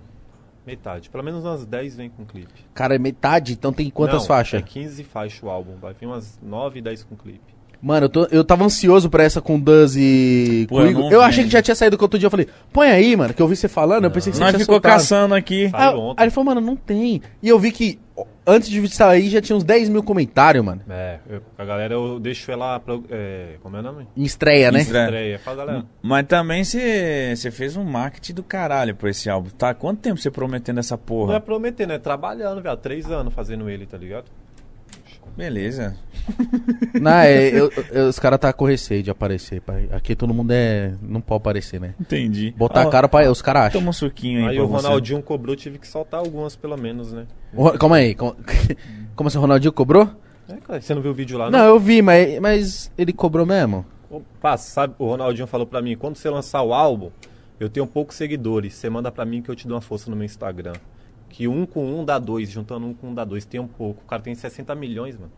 Metade. 0.66 1.10
Pelo 1.10 1.24
menos 1.24 1.44
umas 1.44 1.66
10 1.66 1.96
vem 1.96 2.10
com 2.10 2.26
clipe. 2.26 2.66
Cara, 2.74 2.96
é 2.96 3.00
metade, 3.00 3.54
então 3.54 3.72
tem 3.72 3.90
quantas 3.90 4.22
Não, 4.22 4.28
faixas? 4.28 4.62
É 4.62 4.66
15 4.66 5.04
faixas 5.04 5.42
o 5.44 5.50
álbum. 5.50 5.76
Vai 5.76 5.94
vir 5.94 6.08
umas 6.08 6.40
9, 6.42 6.82
10 6.82 7.04
com 7.04 7.16
clipe. 7.16 7.55
Mano, 7.82 8.06
eu, 8.06 8.10
tô- 8.10 8.28
eu 8.32 8.44
tava 8.44 8.64
ansioso 8.66 9.10
pra 9.10 9.24
essa 9.24 9.42
com 9.42 9.60
Duz 9.60 9.96
e 9.96 10.66
Pô, 10.70 10.82
eu 10.82 10.92
não 10.92 11.12
Eu 11.12 11.22
achei 11.22 11.44
que 11.44 11.50
já 11.50 11.62
tinha 11.62 11.76
saído 11.76 11.98
que 11.98 12.04
outro 12.04 12.18
dia. 12.20 12.28
Eu 12.28 12.32
falei, 12.32 12.48
põe 12.72 12.88
aí, 12.90 13.16
mano, 13.16 13.34
que 13.34 13.42
eu 13.42 13.48
vi 13.48 13.56
você 13.56 13.68
falando. 13.68 14.06
Eu 14.06 14.12
pensei 14.12 14.32
que 14.32 14.38
você 14.38 14.44
Nós 14.44 14.52
tinha 14.52 14.60
ficou 14.60 14.76
soltado. 14.76 14.94
caçando 14.94 15.36
aqui. 15.36 15.66
Ontem. 15.74 16.16
aí 16.18 16.26
ele 16.26 16.32
falou, 16.32 16.46
mano, 16.46 16.62
não 16.62 16.76
tem. 16.76 17.22
E 17.42 17.50
eu 17.50 17.60
vi 17.60 17.72
que 17.72 18.00
antes 18.48 18.70
de 18.70 18.88
sair 18.90 19.30
já 19.30 19.42
tinha 19.42 19.56
uns 19.56 19.64
10 19.64 19.90
mil 19.90 20.02
comentários, 20.04 20.64
mano. 20.64 20.82
É, 20.90 21.20
eu- 21.30 21.42
a 21.58 21.66
galera 21.66 21.94
eu 21.94 22.20
deixo 22.20 22.52
ela. 22.52 22.80
Pro, 22.80 23.04
é, 23.10 23.56
como 23.62 23.76
é 23.76 23.80
o 23.80 23.84
nome? 23.84 24.08
Em 24.16 24.24
estreia, 24.24 24.72
né? 24.72 24.82
Estreia. 24.82 25.04
Estreia. 25.06 25.40
Fala, 25.40 25.58
galera. 25.58 25.86
Mas 26.02 26.26
também 26.28 26.64
você 26.64 27.34
você 27.36 27.52
fez 27.52 27.76
um 27.76 27.84
marketing 27.84 28.34
do 28.34 28.44
caralho 28.44 28.96
pra 28.96 29.10
esse 29.10 29.30
álbum. 29.30 29.50
Tá 29.50 29.74
quanto 29.74 30.00
tempo 30.00 30.18
você 30.20 30.32
prometendo 30.32 30.80
essa 30.80 30.96
Não 30.96 31.02
é 31.04 31.06
porra? 31.06 31.40
prometendo, 31.40 31.94
é 31.94 32.00
trabalhando, 32.00 32.62
velho. 32.62 32.78
Três 32.78 33.10
anos 33.12 33.34
fazendo 33.34 33.70
ele, 33.70 33.86
tá 33.86 33.98
ligado? 33.98 34.26
Beleza. 35.36 35.96
Não, 37.00 37.12
é, 37.12 37.50
eu- 37.50 37.72
eu- 37.92 38.08
os 38.08 38.18
caras 38.18 38.40
tá 38.40 38.52
com 38.54 38.66
receio 38.66 39.04
de 39.04 39.12
aparecer, 39.12 39.60
pai. 39.62 39.90
Aqui 39.92 40.16
todo 40.16 40.34
mundo 40.34 40.52
é. 40.52 40.94
Não 41.02 41.20
pode 41.22 41.38
aparecer, 41.42 41.80
né? 41.80 41.94
Entendi. 42.00 42.54
Botar 42.58 42.84
a 42.84 42.90
cara 42.90 43.08
pra. 43.08 43.30
Os 43.30 43.42
caras 43.42 43.64
acham. 43.64 43.82
Toma 43.82 43.90
um 43.90 43.94
suquinho 43.94 44.42
aí, 44.48 44.58
Aí 44.58 44.60
o 44.62 44.68
você. 44.68 44.88
Ronaldinho 44.88 45.22
cobrou, 45.22 45.56
tive 45.56 45.78
que 45.78 45.88
soltar 45.88 46.20
algumas 46.22 46.56
pelo 46.56 46.78
menos, 46.78 47.12
né? 47.12 47.26
O- 47.54 47.72
Calma 47.72 47.98
aí. 47.98 48.16
Como, 48.16 48.36
como 49.16 49.28
assim, 49.28 49.38
o 49.38 49.42
Ronaldinho 49.42 49.74
cobrou? 49.74 50.10
É, 50.48 50.56
cara, 50.58 50.80
você 50.82 50.94
não 50.96 51.02
viu 51.02 51.12
o 51.12 51.14
vídeo 51.14 51.38
lá, 51.38 51.50
Não, 51.50 51.66
eu 51.66 51.80
vi, 51.80 52.02
mas, 52.02 52.40
mas 52.40 52.92
ele 52.98 53.12
cobrou 53.12 53.46
mesmo. 53.46 53.86
Opa, 54.10 54.56
sabe, 54.58 54.94
o 55.00 55.06
Ronaldinho 55.08 55.48
falou 55.48 55.66
pra 55.66 55.82
mim, 55.82 55.98
quando 55.98 56.16
você 56.16 56.30
lançar 56.30 56.62
o 56.62 56.72
álbum, 56.74 57.10
eu 57.60 57.68
tenho 57.68 57.88
poucos 57.88 58.16
seguidores, 58.16 58.76
você 58.76 58.88
manda 58.90 59.12
pra 59.12 59.26
mim 59.26 59.42
que 59.42 59.50
eu 59.50 59.56
te 59.56 59.68
dou 59.68 59.76
uma 59.76 59.82
força 59.82 60.10
no 60.10 60.16
meu 60.16 60.24
Instagram. 60.26 60.74
Que 61.30 61.48
um 61.48 61.66
com 61.66 61.86
um 62.00 62.06
dá 62.06 62.18
dois, 62.18 62.50
juntando 62.50 62.86
um 62.88 62.94
com 62.94 63.08
um 63.10 63.14
dá 63.14 63.24
dois, 63.26 63.46
tem 63.46 63.60
um 63.60 63.68
pouco. 63.68 64.02
O 64.04 64.08
cara 64.08 64.22
tem 64.22 64.34
60 64.34 64.74
milhões, 64.76 65.16
mano. 65.16 65.32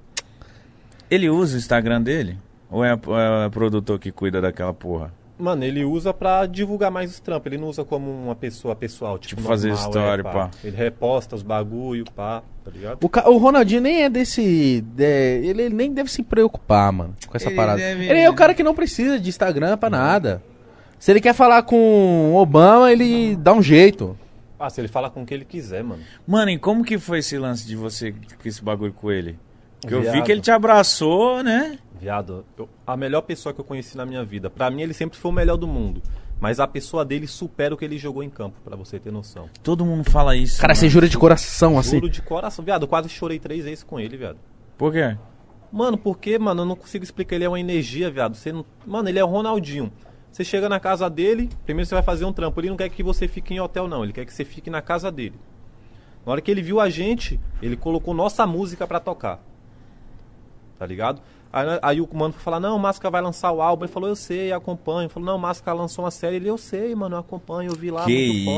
Ele 1.10 1.29
usa 1.29 1.56
o 1.56 1.60
Instagram 1.60 2.01
dele? 2.01 2.38
Ou 2.70 2.84
é, 2.84 2.91
é 2.91 3.48
o 3.48 3.51
produtor 3.51 3.98
que 3.98 4.12
cuida 4.12 4.41
daquela 4.41 4.74
porra? 4.74 5.13
Mano, 5.39 5.63
ele 5.63 5.86
usa 5.86 6.12
pra 6.13 6.46
divulgar 6.48 6.89
mais 6.91 7.12
os 7.12 7.20
trampos. 7.20 7.46
Ele 7.51 7.62
não 7.62 7.70
usa 7.70 7.86
como 7.86 8.10
uma 8.12 8.36
pessoa 8.36 8.75
pessoal. 8.75 9.17
Tipo, 9.20 9.36
Tipo, 9.38 9.48
fazer 9.48 9.72
story, 9.74 10.24
pá. 10.24 10.50
Ele 10.63 10.75
reposta 10.75 11.36
os 11.36 11.44
bagulho, 11.44 12.03
pá, 12.15 12.41
tá 12.65 12.72
ligado? 12.72 13.03
O, 13.03 13.08
ca- 13.08 13.29
o 13.29 13.38
Ronaldinho 13.38 13.82
nem 13.82 14.03
é 14.03 14.10
desse. 14.10 14.82
de- 14.82 15.03
ele 15.48 15.70
nem 15.70 15.94
deve 15.94 16.12
se 16.12 16.24
preocupar, 16.24 16.91
mano, 16.91 17.13
com 17.27 17.38
essa 17.38 17.50
Ele 17.50 17.56
parada. 17.56 17.77
deve- 17.77 18.06
Ele 18.10 18.20
é 18.20 18.29
o 18.29 18.34
cara 18.34 18.53
que 18.56 18.63
não 18.63 18.74
precisa 18.74 19.20
de 19.20 19.29
Instagram 19.29 19.77
pra 19.77 19.89
nada. 19.91 20.41
Se 21.00 21.12
ele 21.12 21.22
quer 21.22 21.34
falar 21.36 21.62
com 21.62 22.34
Obama, 22.36 22.91
ele 22.91 23.36
dá 23.36 23.53
um 23.53 23.62
jeito. 23.62 24.17
Ah, 24.59 24.69
se 24.69 24.81
ele 24.81 24.87
fala 24.87 25.09
com 25.09 25.21
o 25.21 25.25
que 25.25 25.33
ele 25.33 25.45
quiser, 25.45 25.83
mano. 25.83 26.01
Mano, 26.25 26.49
e 26.51 26.57
como 26.57 26.83
que 26.83 26.97
foi 26.97 27.19
esse 27.19 27.37
lance 27.37 27.65
de 27.67 27.75
você 27.75 28.11
com 28.11 28.47
esse 28.47 28.63
bagulho 28.63 28.91
com 28.93 29.11
ele? 29.11 29.37
Porque 29.79 29.93
eu 29.93 30.01
vi 30.01 30.09
Viado. 30.11 30.23
que 30.25 30.31
ele 30.31 30.41
te 30.41 30.49
abraçou, 30.51 31.43
né? 31.43 31.77
Viado, 31.99 32.43
eu- 32.57 32.67
a 32.85 32.97
melhor 32.97 33.21
pessoa 33.21 33.53
que 33.53 33.61
eu 33.61 33.65
conheci 33.65 33.95
na 33.95 34.05
minha 34.05 34.23
vida. 34.23 34.49
Pra 34.49 34.69
mim, 34.71 34.81
ele 34.81 34.93
sempre 34.93 35.17
foi 35.17 35.29
o 35.29 35.33
melhor 35.33 35.57
do 35.57 35.67
mundo. 35.67 36.01
Mas 36.39 36.59
a 36.59 36.67
pessoa 36.67 37.03
dele 37.03 37.25
supera 37.27 37.73
o 37.73 37.77
que 37.77 37.83
ele 37.85 37.97
jogou 37.97 38.21
em 38.23 38.29
campo, 38.29 38.57
pra 38.63 38.75
você 38.75 38.99
ter 38.99 39.11
noção. 39.11 39.49
Todo 39.63 39.83
mundo 39.85 40.09
fala 40.09 40.35
isso. 40.35 40.59
Cara, 40.61 40.71
mano. 40.73 40.79
você 40.79 40.89
jura 40.89 41.07
de 41.09 41.17
coração, 41.17 41.77
assim. 41.79 41.97
Juro 41.97 42.09
de 42.09 42.21
coração. 42.21 42.63
Viado, 42.63 42.83
eu 42.83 42.87
quase 42.87 43.09
chorei 43.09 43.39
três 43.39 43.63
vezes 43.65 43.83
com 43.83 43.99
ele, 43.99 44.15
viado. 44.17 44.37
Por 44.77 44.91
quê? 44.93 45.17
Mano, 45.71 45.97
porque, 45.97 46.37
mano, 46.39 46.61
eu 46.61 46.65
não 46.65 46.75
consigo 46.75 47.03
explicar. 47.03 47.35
Ele 47.35 47.45
é 47.45 47.49
uma 47.49 47.59
energia, 47.59 48.09
viado. 48.11 48.35
Você 48.35 48.51
não... 48.51 48.63
Mano, 48.85 49.09
ele 49.09 49.17
é 49.19 49.23
o 49.23 49.27
Ronaldinho. 49.27 49.91
Você 50.31 50.43
chega 50.43 50.69
na 50.69 50.79
casa 50.79 51.10
dele, 51.10 51.50
primeiro 51.65 51.88
você 51.88 51.96
vai 51.96 52.03
fazer 52.03 52.25
um 52.25 52.34
trampo. 52.34 52.60
Ele 52.60 52.69
não 52.69 52.77
quer 52.77 52.89
que 52.89 53.01
você 53.01 53.27
fique 53.27 53.53
em 53.53 53.60
hotel, 53.60 53.88
não. 53.88 54.03
Ele 54.03 54.13
quer 54.13 54.25
que 54.25 54.34
você 54.34 54.46
fique 54.46 54.69
na 54.69 54.81
casa 54.81 55.12
dele. 55.12 55.39
Na 56.25 56.34
hora 56.34 56.41
que 56.41 56.51
ele 56.51 56.62
viu 56.62 56.79
a 56.79 56.89
gente, 56.89 57.39
ele 57.62 57.75
colocou 57.75 58.13
nossa 58.13 58.46
música 58.46 58.86
pra 58.86 59.00
tocar. 59.00 59.39
Tá 60.77 60.86
ligado? 60.86 61.22
Aí, 61.51 61.65
aí 61.81 62.01
o 62.01 62.10
mano 62.13 62.34
foi 62.34 62.43
falar, 62.43 62.60
não, 62.60 62.75
o 62.75 62.79
Máscara 62.79 63.10
vai 63.10 63.22
lançar 63.22 63.51
o 63.51 63.62
álbum. 63.62 63.86
Ele 63.86 63.91
falou, 63.91 64.10
eu 64.10 64.15
sei, 64.15 64.51
acompanho. 64.51 65.03
Ele 65.03 65.10
falou, 65.10 65.25
não, 65.25 65.38
o 65.38 65.39
Máscara 65.39 65.77
lançou 65.77 66.03
uma 66.03 66.12
série. 66.12 66.36
Ele, 66.36 66.50
eu 66.50 66.57
sei, 66.57 66.93
mano, 66.93 67.15
eu 67.15 67.19
acompanho, 67.19 67.72
eu 67.72 67.75
vi 67.75 67.89
lá, 67.89 68.05
que 68.05 68.12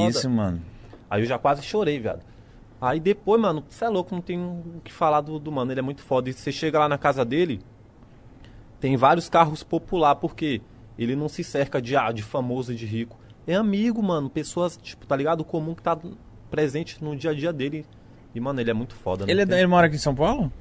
isso, 0.08 0.30
mano. 0.30 0.62
Aí 1.10 1.22
eu 1.22 1.26
já 1.26 1.38
quase 1.38 1.64
chorei, 1.64 2.00
viado. 2.00 2.22
Aí 2.82 3.00
depois, 3.00 3.42
mano, 3.42 3.64
você 3.68 3.86
é 3.86 3.90
louco, 3.90 4.16
não 4.16 4.22
tem 4.22 4.40
o 4.40 4.82
que 4.84 4.92
falar 4.92 5.22
do, 5.22 5.38
do 5.38 5.52
mano, 5.52 5.72
ele 5.72 5.80
é 5.80 5.84
muito 5.84 6.02
foda. 6.02 6.30
E 6.30 6.34
você 6.34 6.52
chega 6.52 6.80
lá 6.80 6.88
na 6.88 6.98
casa 6.98 7.26
dele, 7.26 7.62
tem 8.80 8.96
vários 8.96 9.28
carros 9.28 9.64
popular, 9.64 10.16
porque 10.16 10.62
ele 11.04 11.16
não 11.16 11.28
se 11.30 11.44
cerca 11.44 11.82
de, 11.82 11.96
ah, 11.96 12.12
de 12.12 12.22
famoso 12.22 12.72
e 12.74 12.76
de 12.76 12.86
rico. 12.86 13.18
É 13.48 13.56
amigo, 13.56 14.02
mano, 14.04 14.30
pessoas, 14.30 14.78
tipo, 14.82 15.06
tá 15.08 15.16
ligado? 15.16 15.44
Comum 15.44 15.74
que 15.74 15.82
tá 15.82 15.98
presente 16.52 17.04
no 17.04 17.16
dia 17.16 17.32
a 17.32 17.34
dia 17.34 17.52
dele. 17.54 17.86
E, 18.36 18.40
mano, 18.40 18.60
ele 18.62 18.70
é 18.70 18.74
muito 18.74 18.94
foda. 18.96 19.26
não 19.26 19.32
Ele, 19.32 19.42
é 19.42 19.46
tem- 19.46 19.58
ele 19.58 19.68
mora 19.68 19.88
aqui 19.88 19.96
em 19.96 20.00
São 20.00 20.14
Paulo? 20.16 20.52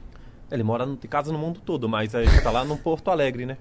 ele 0.50 0.62
mora, 0.62 0.86
no, 0.86 0.96
tem 0.96 1.10
casa 1.10 1.30
no 1.30 1.38
mundo 1.38 1.60
todo, 1.62 1.86
mas 1.90 2.14
ele 2.14 2.40
tá 2.40 2.50
lá 2.50 2.64
no 2.64 2.74
Porto 2.78 3.10
Alegre, 3.10 3.44
né? 3.44 3.58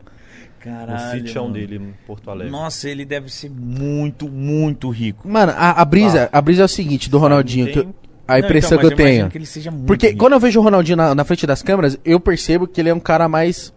Caralho. 0.59 0.93
no 0.93 1.11
sítio 1.25 1.41
mano. 1.41 1.53
dele, 1.53 1.79
no 1.79 1.93
Porto 2.05 2.29
Alegre. 2.31 2.49
Nossa, 2.51 2.89
ele 2.89 3.03
deve 3.03 3.29
ser 3.29 3.49
muito, 3.51 4.29
muito 4.29 4.89
rico. 4.89 5.27
Mano, 5.27 5.51
a, 5.55 5.81
a 5.81 5.83
brisa, 5.85 6.29
a 6.31 6.41
brisa 6.41 6.61
é 6.61 6.65
o 6.65 6.67
seguinte 6.69 7.09
do 7.09 7.17
Ronaldinho, 7.17 7.67
que 7.71 7.79
eu- 7.79 7.95
a 8.27 8.33
Não, 8.33 8.39
impressão 8.39 8.77
então, 8.77 8.87
que 8.87 8.93
eu 8.93 8.97
tenho. 8.97 9.29
que 9.29 9.37
ele 9.37 9.45
seja 9.45 9.69
muito 9.69 9.85
Porque 9.85 10.07
rico. 10.07 10.19
quando 10.19 10.33
eu 10.33 10.39
vejo 10.39 10.59
o 10.59 10.63
Ronaldinho 10.63 10.95
na, 10.97 11.13
na 11.13 11.23
frente 11.25 11.45
das 11.45 11.61
câmeras, 11.61 11.99
eu 12.05 12.19
percebo 12.21 12.65
que 12.67 12.79
ele 12.81 12.89
é 12.89 12.93
um 12.93 12.99
cara 13.01 13.27
mais, 13.27 13.73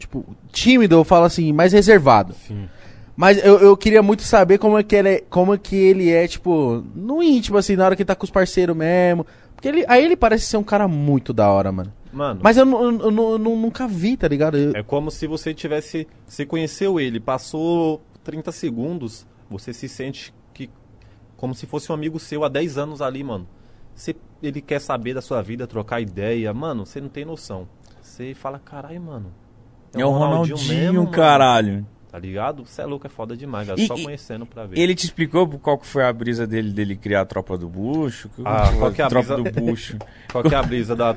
tipo, 0.00 0.24
tímido, 0.50 0.96
eu 0.96 1.04
falo 1.04 1.26
assim, 1.26 1.52
mais 1.52 1.72
reservado. 1.72 2.32
Sim. 2.34 2.68
Mas 3.16 3.38
eu, 3.44 3.58
eu 3.60 3.76
queria 3.76 4.02
muito 4.02 4.22
saber 4.22 4.58
como 4.58 4.78
é 4.78 4.82
que 4.82 4.96
ele 4.96 5.08
é, 5.08 5.20
como 5.28 5.52
é 5.54 5.58
que 5.58 5.76
ele 5.76 6.10
é, 6.10 6.26
tipo, 6.26 6.82
no 6.94 7.22
íntimo, 7.22 7.58
assim, 7.58 7.76
na 7.76 7.84
hora 7.84 7.94
que 7.94 8.02
ele 8.02 8.06
tá 8.06 8.14
com 8.16 8.24
os 8.24 8.30
parceiros 8.30 8.74
mesmo. 8.74 9.26
Porque 9.54 9.68
ele, 9.68 9.84
aí 9.86 10.02
ele 10.02 10.16
parece 10.16 10.46
ser 10.46 10.56
um 10.56 10.62
cara 10.62 10.88
muito 10.88 11.32
da 11.32 11.50
hora, 11.50 11.70
mano. 11.70 11.92
Mano, 12.12 12.40
Mas 12.42 12.56
eu, 12.56 12.64
eu, 12.66 12.98
eu 13.02 13.10
nu- 13.10 13.38
nunca 13.38 13.86
vi, 13.86 14.16
tá 14.16 14.26
ligado? 14.26 14.56
Eu- 14.56 14.72
É 14.74 14.82
como 14.82 15.10
se 15.10 15.26
você 15.26 15.52
tivesse. 15.52 16.08
Você 16.26 16.46
conheceu 16.46 16.98
ele, 16.98 17.20
passou 17.20 18.00
30 18.24 18.50
segundos, 18.52 19.26
você 19.50 19.72
se 19.74 19.86
sente 19.88 20.32
que. 20.54 20.70
Como 21.36 21.54
se 21.54 21.66
fosse 21.66 21.92
um 21.92 21.94
amigo 21.94 22.18
seu 22.18 22.42
há 22.42 22.48
10 22.48 22.78
anos 22.78 23.02
ali, 23.02 23.22
mano. 23.22 23.46
Você, 23.94 24.16
ele 24.42 24.62
quer 24.62 24.80
saber 24.80 25.12
da 25.12 25.20
sua 25.20 25.42
vida, 25.42 25.66
trocar 25.66 26.00
ideia. 26.00 26.54
Mano, 26.54 26.86
você 26.86 27.00
não 27.02 27.08
tem 27.10 27.24
noção. 27.26 27.68
Você 28.00 28.32
fala, 28.34 28.58
caralho, 28.58 29.00
mano. 29.02 29.26
É 29.94 30.04
o 30.04 30.10
Ronaldinho, 30.10 30.58
mesmo, 30.58 30.94
mano." 31.02 31.10
caralho. 31.10 31.86
Tá 32.10 32.18
ligado? 32.18 32.66
Você 32.66 32.82
é 32.82 32.84
louco, 32.86 33.06
é 33.06 33.10
foda 33.10 33.36
demais, 33.36 33.68
velho. 33.68 33.78
E- 33.80 33.86
Só 33.86 33.94
e- 33.94 34.02
conhecendo 34.02 34.44
pra 34.44 34.66
ver. 34.66 34.78
Ele 34.78 34.94
te 34.96 35.04
explicou 35.04 35.46
qual 35.60 35.78
que 35.78 35.86
foi 35.86 36.04
a 36.04 36.12
brisa 36.12 36.44
dele, 36.44 36.72
dele 36.72 36.96
criar 36.96 37.20
a 37.20 37.24
tropa 37.24 37.56
do 37.56 37.68
bucho? 37.68 38.28
Ah, 38.44 38.72
qual 38.76 38.92
que 38.92 39.00
é 39.00 39.04
a 39.04 39.08
tropa 39.08 39.36
brisa? 39.36 39.50
do 39.52 39.60
bucho? 39.60 39.96
Qual 40.32 40.42
que 40.42 40.52
é 40.54 40.58
a 40.58 40.62
brisa 40.62 40.96
da. 40.96 41.16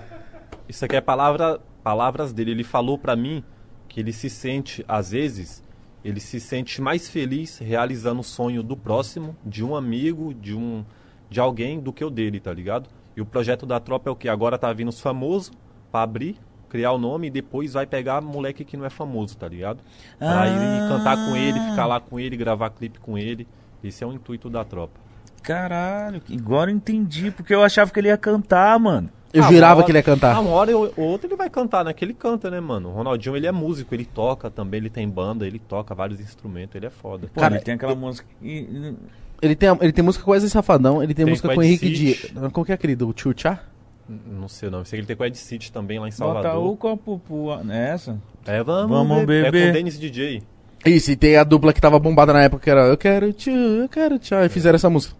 Isso 0.69 0.85
aqui 0.85 0.95
é 0.95 1.01
palavra, 1.01 1.59
palavras 1.83 2.31
dele. 2.31 2.51
Ele 2.51 2.63
falou 2.63 2.97
pra 2.97 3.15
mim 3.15 3.43
que 3.89 3.99
ele 3.99 4.13
se 4.13 4.29
sente, 4.29 4.85
às 4.87 5.09
vezes, 5.11 5.63
ele 6.05 6.19
se 6.19 6.39
sente 6.39 6.79
mais 6.81 7.09
feliz 7.09 7.57
realizando 7.57 8.21
o 8.21 8.23
sonho 8.23 8.61
do 8.61 8.77
próximo, 8.77 9.35
de 9.43 9.63
um 9.63 9.75
amigo, 9.75 10.31
de 10.33 10.53
um 10.55 10.85
de 11.29 11.39
alguém, 11.39 11.79
do 11.79 11.91
que 11.91 12.05
o 12.05 12.09
dele, 12.11 12.39
tá 12.39 12.53
ligado? 12.53 12.87
E 13.17 13.21
o 13.21 13.25
projeto 13.25 13.65
da 13.65 13.79
tropa 13.79 14.09
é 14.09 14.13
o 14.13 14.15
que? 14.15 14.29
Agora 14.29 14.57
tá 14.59 14.71
vindo 14.71 14.89
os 14.89 14.99
famosos 15.01 15.51
pra 15.91 16.03
abrir, 16.03 16.37
criar 16.73 16.91
o 16.91 16.97
nome 16.97 17.27
e 17.27 17.29
depois 17.29 17.73
vai 17.73 17.85
pegar 17.85 18.19
moleque 18.19 18.65
que 18.65 18.75
não 18.75 18.83
é 18.83 18.89
famoso, 18.89 19.37
tá 19.37 19.47
ligado? 19.47 19.77
Pra 20.17 20.47
ir 20.47 20.81
Ah. 20.81 20.87
cantar 20.89 21.15
com 21.15 21.35
ele, 21.35 21.59
ficar 21.69 21.85
lá 21.85 21.99
com 21.99 22.19
ele, 22.19 22.35
gravar 22.35 22.71
clipe 22.71 22.99
com 22.99 23.15
ele. 23.15 23.47
Esse 23.83 24.03
é 24.03 24.07
o 24.07 24.11
intuito 24.11 24.49
da 24.49 24.65
tropa. 24.65 24.99
Caralho, 25.43 26.19
agora 26.33 26.71
eu 26.71 26.75
entendi, 26.75 27.29
porque 27.29 27.53
eu 27.53 27.61
achava 27.63 27.91
que 27.91 27.99
ele 27.99 28.07
ia 28.07 28.17
cantar, 28.17 28.79
mano. 28.79 29.07
Eu 29.31 29.43
Ah, 29.43 29.51
jurava 29.51 29.75
hora- 29.77 29.85
que 29.85 29.91
ele 29.91 29.99
ia 29.99 30.03
cantar. 30.03 30.35
Ah, 30.35 30.39
uma 30.39 30.49
hora 30.51 30.75
ou 30.75 30.91
ou 30.97 31.05
outra 31.05 31.27
ele 31.27 31.35
vai 31.35 31.49
cantar, 31.49 31.83
né? 31.85 31.93
Que 31.93 32.03
ele 32.05 32.13
canta, 32.13 32.49
né, 32.49 32.59
mano? 32.59 32.89
O 32.89 32.91
Ronaldinho, 32.93 33.35
ele 33.35 33.45
é 33.47 33.51
músico, 33.51 33.93
ele 33.93 34.05
toca 34.05 34.49
também, 34.49 34.79
ele 34.79 34.89
tem 34.89 35.07
banda, 35.09 35.45
ele 35.45 35.59
toca 35.59 35.93
vários 35.93 36.19
instrumentos, 36.19 36.75
ele 36.75 36.85
é 36.85 36.89
foda. 36.89 37.27
Pô, 37.33 37.39
Cara, 37.41 37.55
ele 37.55 37.63
tem 37.63 37.73
aquela 37.75 37.93
música. 37.95 38.27
e- 38.41 38.59
e- 38.59 38.95
Ele 39.41 39.55
tem, 39.55 39.69
ele 39.81 39.91
tem 39.91 40.03
música 40.05 40.23
com 40.23 40.31
Wesley 40.31 40.49
Safadão, 40.49 41.03
ele 41.03 41.13
tem, 41.13 41.25
Tem 41.25 41.31
música 41.33 41.49
com 41.49 41.55
com 41.55 41.63
Henrique. 41.63 41.89
Dias. 41.91 42.31
Como 42.53 42.65
que 42.65 42.71
é, 42.71 42.77
querido? 42.77 43.09
O 43.09 43.11
Tio 43.13 43.33
Tchá? 43.33 43.51
N- 43.51 43.59
Não 44.07 44.47
sei 44.47 44.67
o 44.69 44.71
nome. 44.71 44.85
Sei 44.85 44.97
que 44.97 45.01
ele 45.01 45.07
tem 45.07 45.15
com 45.15 45.23
o 45.23 45.25
Ed 45.25 45.37
City 45.37 45.71
também 45.71 45.97
lá 45.99 46.07
em 46.07 46.11
Bota 46.11 46.17
Salvador. 46.17 46.65
o 46.71 46.75
copo 46.75 47.19
pro- 47.25 47.63
nessa. 47.63 48.19
É, 48.45 48.61
vamos, 48.63 48.89
Vamos 48.89 49.19
beber. 49.19 49.45
É 49.45 49.51
beber. 49.51 49.63
com 49.65 49.69
o 49.69 49.73
Dennis 49.73 49.99
DJ. 49.99 50.43
Isso, 50.85 51.11
e 51.11 51.15
tem 51.15 51.37
a 51.37 51.43
dupla 51.45 51.71
que 51.71 51.79
tava 51.79 51.97
bombada 51.97 52.33
na 52.33 52.41
época, 52.43 52.61
que 52.63 52.69
era 52.69 52.81
Eu 52.87 52.97
quero 52.97 53.31
tio, 53.31 53.53
eu 53.53 53.87
quero 53.87 54.19
tchau, 54.19 54.43
e 54.43 54.49
fizeram 54.49 54.75
essa 54.75 54.89
música. 54.89 55.15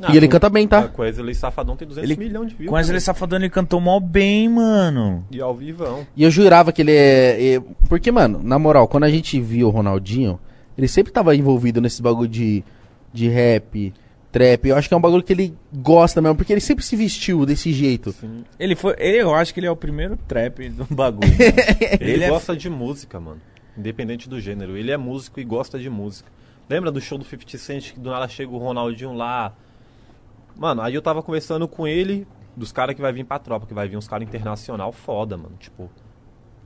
Ah, 0.00 0.12
e 0.12 0.16
ele 0.16 0.26
com- 0.26 0.32
canta 0.32 0.48
bem, 0.48 0.64
ah, 0.66 0.68
tá? 0.68 0.88
Com 0.88 1.02
o 1.02 1.04
Wesley 1.04 1.34
Safadão 1.34 1.76
tem 1.76 1.86
200 1.86 2.08
Ele- 2.10 2.18
milhões 2.18 2.48
de 2.50 2.54
views. 2.54 2.68
Com 2.70 2.76
Wesley? 2.76 3.00
Safadão 3.00 3.38
ele 3.38 3.50
cantou 3.50 3.80
mó 3.80 3.98
bem, 4.00 4.48
mano. 4.48 5.24
E 5.30 5.40
ao 5.40 5.54
vivão. 5.54 6.06
E 6.16 6.22
eu 6.24 6.30
jurava 6.30 6.72
que 6.72 6.82
ele 6.82 6.92
é, 6.92 7.54
é- 7.56 7.62
Porque, 7.88 8.10
mano, 8.12 8.40
na 8.42 8.58
moral, 8.58 8.86
quando 8.88 9.04
a 9.04 9.10
gente 9.10 9.40
viu 9.40 9.66
o 9.68 9.70
Ronaldinho, 9.70 10.38
ele 10.78 10.88
sempre 10.88 11.12
tava 11.12 11.34
envolvido 11.36 11.80
nesses 11.80 12.00
bagulho 12.00 12.28
de, 12.28 12.64
de 13.12 13.28
rap, 13.28 13.92
trap. 14.32 14.66
Eu 14.68 14.76
acho 14.76 14.88
que 14.88 14.94
é 14.94 14.96
um 14.96 15.00
bagulho 15.00 15.22
que 15.22 15.32
ele 15.32 15.54
gosta 15.72 16.20
mesmo, 16.20 16.34
porque 16.34 16.52
ele 16.52 16.60
sempre 16.60 16.84
se 16.84 16.96
vestiu 16.96 17.44
desse 17.46 17.72
jeito. 17.72 18.12
Sim. 18.12 18.44
Ele 18.58 18.74
foi. 18.74 18.96
Ele, 18.98 19.18
eu 19.18 19.34
acho 19.34 19.52
que 19.52 19.60
ele 19.60 19.66
é 19.66 19.70
o 19.70 19.76
primeiro 19.76 20.16
trap 20.26 20.68
do 20.70 20.86
bagulho. 20.92 21.30
Ele, 22.00 22.12
Ele 22.12 22.24
é 22.24 22.28
gosta 22.30 22.56
de 22.56 22.68
música, 22.70 23.20
mano. 23.20 23.40
Independente 23.76 24.28
do 24.28 24.40
gênero. 24.40 24.76
Ele 24.76 24.90
é 24.90 24.96
músico 24.96 25.38
e 25.38 25.44
gosta 25.44 25.78
de 25.78 25.88
música. 25.88 26.30
Lembra 26.68 26.90
do 26.90 27.00
show 27.00 27.18
do 27.18 27.24
50 27.24 27.58
Cent 27.58 27.92
que 27.92 28.00
do 28.00 28.10
nada 28.10 28.26
chega 28.28 28.50
o 28.50 28.58
Ronaldinho 28.58 29.12
lá? 29.12 29.54
Mano, 30.56 30.82
aí 30.82 30.94
eu 30.94 31.02
tava 31.02 31.22
conversando 31.22 31.68
com 31.68 31.86
ele 31.86 32.26
dos 32.56 32.72
caras 32.72 32.94
que 32.94 33.00
vai 33.00 33.12
vir 33.12 33.24
pra 33.24 33.38
tropa, 33.38 33.66
que 33.66 33.74
vai 33.74 33.88
vir 33.88 33.96
uns 33.96 34.08
caras 34.08 34.26
internacional 34.26 34.92
foda, 34.92 35.36
mano. 35.36 35.56
Tipo, 35.58 35.90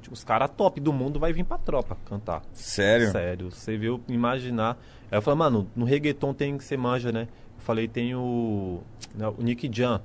tipo, 0.03 0.15
os 0.15 0.25
caras 0.25 0.51
top 0.57 0.81
do 0.81 0.93
mundo 0.93 1.19
vai 1.19 1.33
vir 1.33 1.45
pra 1.45 1.59
tropa 1.59 1.97
cantar. 2.05 2.43
Sério? 2.53 3.11
Sério, 3.11 3.51
você 3.51 3.77
viu 3.77 4.01
imaginar. 4.09 4.79
Aí 5.11 5.19
eu 5.19 5.23
falei, 5.23 5.39
mano, 5.39 5.71
no 5.75 5.85
reggaeton 5.85 6.35
tem 6.35 6.59
que 6.59 6.65
ser 6.65 6.77
manja, 6.77 7.13
né? 7.13 7.29
Falei, 7.67 7.89
tem 7.89 8.15
o. 8.15 8.79
né, 9.13 9.27
o 9.27 9.43
Nick 9.43 9.69
Jam. 9.73 10.01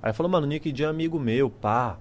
Aí 0.00 0.12
falou, 0.12 0.30
mano, 0.30 0.46
o 0.46 0.48
Nick 0.48 0.72
Jam 0.72 0.86
é 0.86 0.90
amigo 0.90 1.18
meu, 1.18 1.50
pá. 1.50 1.98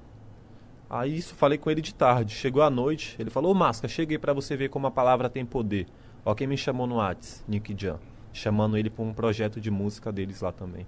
Aí 0.87 1.17
isso, 1.17 1.33
falei 1.33 1.57
com 1.57 1.71
ele 1.71 1.81
de 1.81 1.91
tarde. 1.91 2.35
Chegou 2.35 2.61
a 2.61 2.69
noite, 2.69 3.15
ele 3.17 3.31
falou, 3.31 3.51
ô 3.51 3.55
Masca, 3.55 3.87
cheguei 3.87 4.19
pra 4.19 4.31
você 4.31 4.55
ver 4.55 4.69
como 4.69 4.85
a 4.85 4.91
palavra 4.91 5.27
tem 5.27 5.43
poder. 5.43 5.87
Ó 6.23 6.35
quem 6.35 6.45
me 6.45 6.55
chamou 6.55 6.85
no 6.85 6.97
Whats, 6.97 7.43
Nick 7.47 7.75
Jam. 7.75 7.97
Chamando 8.31 8.77
ele 8.77 8.91
pra 8.91 9.03
um 9.03 9.11
projeto 9.11 9.59
de 9.59 9.71
música 9.71 10.11
deles 10.11 10.41
lá 10.41 10.51
também. 10.51 10.85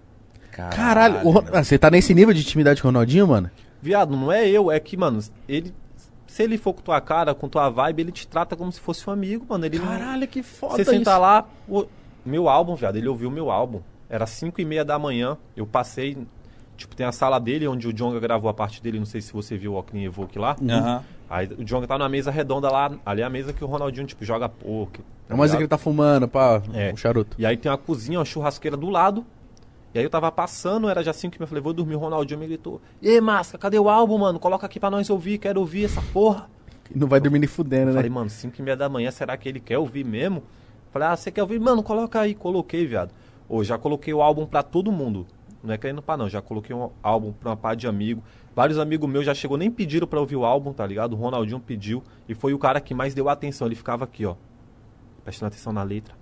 Caralho, 0.51 1.25
o 1.25 1.31
Ron- 1.31 1.43
ah, 1.53 1.63
você 1.63 1.77
tá 1.77 1.89
nesse 1.89 2.13
nível 2.13 2.33
de 2.35 2.41
intimidade 2.41 2.81
com 2.81 2.87
o 2.87 2.91
Ronaldinho, 2.91 3.27
mano? 3.27 3.49
Viado, 3.81 4.15
não 4.15 4.31
é 4.31 4.47
eu, 4.47 4.71
é 4.71 4.79
que, 4.79 4.95
mano, 4.95 5.19
ele. 5.49 5.73
Se 6.27 6.43
ele 6.43 6.57
for 6.57 6.73
com 6.73 6.81
tua 6.81 6.99
cara, 7.01 7.33
com 7.33 7.49
tua 7.49 7.69
vibe, 7.69 8.01
ele 8.01 8.11
te 8.11 8.27
trata 8.27 8.55
como 8.55 8.71
se 8.71 8.79
fosse 8.79 9.09
um 9.09 9.13
amigo, 9.13 9.45
mano. 9.49 9.65
Ele 9.65 9.79
não- 9.79 9.87
Caralho, 9.87 10.27
que 10.27 10.43
foda 10.43 10.75
Você 10.75 10.85
senta 10.85 11.11
isso. 11.11 11.19
lá, 11.19 11.47
o 11.67 11.85
meu 12.27 12.49
álbum, 12.49 12.75
viado, 12.75 12.95
ele 12.97 13.07
ouviu 13.07 13.31
meu 13.31 13.49
álbum. 13.51 13.81
Era 14.09 14.25
5 14.25 14.59
e 14.61 14.65
meia 14.65 14.85
da 14.85 14.97
manhã, 14.97 15.37
eu 15.55 15.65
passei, 15.65 16.17
tipo, 16.77 16.95
tem 16.95 17.05
a 17.05 17.11
sala 17.11 17.39
dele, 17.39 17.67
onde 17.67 17.87
o 17.87 17.93
Jonga 17.93 18.19
gravou 18.19 18.49
a 18.49 18.53
parte 18.53 18.81
dele, 18.81 18.99
não 18.99 19.05
sei 19.05 19.19
se 19.21 19.33
você 19.33 19.57
viu 19.57 19.73
o 19.73 19.79
Oclean 19.79 20.03
Evoque 20.03 20.39
lá. 20.39 20.55
Aham. 20.61 21.03
Aí 21.29 21.47
o 21.57 21.63
Jonga 21.63 21.85
tá 21.87 21.97
na 21.97 22.07
mesa 22.07 22.31
redonda 22.31 22.69
lá, 22.71 22.89
ali 23.05 23.21
é 23.21 23.25
a 23.25 23.29
mesa 23.29 23.51
que 23.51 23.61
o 23.63 23.67
Ronaldinho, 23.67 24.07
tipo, 24.07 24.23
joga 24.23 24.47
poker. 24.47 25.01
É 25.29 25.33
uma 25.33 25.47
que 25.47 25.55
ele 25.57 25.67
tá 25.67 25.77
fumando, 25.77 26.25
pá, 26.27 26.61
É. 26.73 26.93
o 26.93 26.97
charuto. 26.97 27.35
E 27.37 27.45
aí 27.45 27.57
tem 27.57 27.69
uma 27.69 27.77
cozinha, 27.77 28.17
uma 28.19 28.23
churrasqueira 28.25 28.77
do 28.77 28.89
lado. 28.89 29.25
E 29.93 29.99
aí 29.99 30.05
eu 30.05 30.09
tava 30.09 30.31
passando, 30.31 30.87
era 30.89 31.03
já 31.03 31.11
5 31.11 31.35
e 31.35 31.39
meia, 31.39 31.43
eu 31.45 31.47
falei, 31.49 31.61
vou 31.61 31.73
dormir, 31.73 31.95
o 31.95 31.99
Ronaldinho 31.99 32.39
me 32.39 32.45
gritou, 32.47 32.79
E 33.01 33.19
Masca, 33.19 33.57
cadê 33.57 33.77
o 33.77 33.89
álbum, 33.89 34.17
mano? 34.19 34.39
Coloca 34.39 34.65
aqui 34.65 34.79
pra 34.79 34.89
nós 34.89 35.09
ouvir, 35.09 35.37
quero 35.37 35.59
ouvir 35.59 35.83
essa 35.85 36.01
porra. 36.13 36.49
Não 36.95 37.07
vai 37.07 37.19
dormir 37.19 37.39
nem 37.39 37.47
fudendo, 37.47 37.83
Eu 37.89 37.93
né? 37.93 37.93
falei, 37.95 38.09
mano, 38.09 38.29
5 38.29 38.55
e 38.57 38.61
meia 38.61 38.77
da 38.77 38.87
manhã, 38.87 39.11
será 39.11 39.35
que 39.35 39.49
ele 39.49 39.59
quer 39.59 39.77
ouvir 39.77 40.05
mesmo? 40.05 40.43
Falei, 40.91 41.07
ah, 41.09 41.15
você 41.15 41.31
quer 41.31 41.41
ouvir? 41.41 41.59
Mano, 41.59 41.83
coloca 41.83 42.19
aí. 42.19 42.33
Coloquei, 42.33 42.85
viado. 42.85 43.13
Ô, 43.47 43.63
já 43.63 43.77
coloquei 43.77 44.13
o 44.13 44.21
álbum 44.21 44.45
pra 44.45 44.63
todo 44.63 44.91
mundo. 44.91 45.25
Não 45.63 45.73
é 45.73 45.77
querendo 45.77 46.01
pra 46.01 46.15
não, 46.15 46.29
já 46.29 46.41
coloquei 46.41 46.75
um 46.75 46.89
álbum 47.01 47.31
pra 47.33 47.49
uma 47.49 47.57
par 47.57 47.75
de 47.75 47.87
amigo. 47.87 48.23
Vários 48.55 48.77
amigos 48.79 49.09
meus 49.09 49.25
já 49.25 49.33
chegou, 49.33 49.57
nem 49.57 49.69
pediram 49.69 50.07
pra 50.07 50.19
ouvir 50.19 50.35
o 50.35 50.45
álbum, 50.45 50.71
tá 50.73 50.85
ligado? 50.85 51.13
O 51.13 51.15
Ronaldinho 51.15 51.59
pediu 51.59 52.01
e 52.27 52.33
foi 52.35 52.53
o 52.53 52.59
cara 52.59 52.79
que 52.79 52.93
mais 52.93 53.13
deu 53.13 53.27
atenção. 53.29 53.67
Ele 53.67 53.75
ficava 53.75 54.03
aqui, 54.05 54.25
ó. 54.25 54.35
Prestando 55.23 55.47
atenção 55.47 55.73
na 55.73 55.83
letra. 55.83 56.15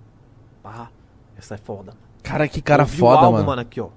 Pá, 0.62 0.90
essa 1.36 1.54
é 1.54 1.58
foda. 1.58 1.92
mano. 1.92 1.98
Cara, 2.22 2.48
que 2.48 2.60
cara 2.60 2.82
Ouvi 2.82 2.96
o 2.96 2.98
foda, 2.98 3.26
álbum, 3.26 3.44
mano. 3.44 3.60
aqui, 3.60 3.80
ó. 3.80 3.90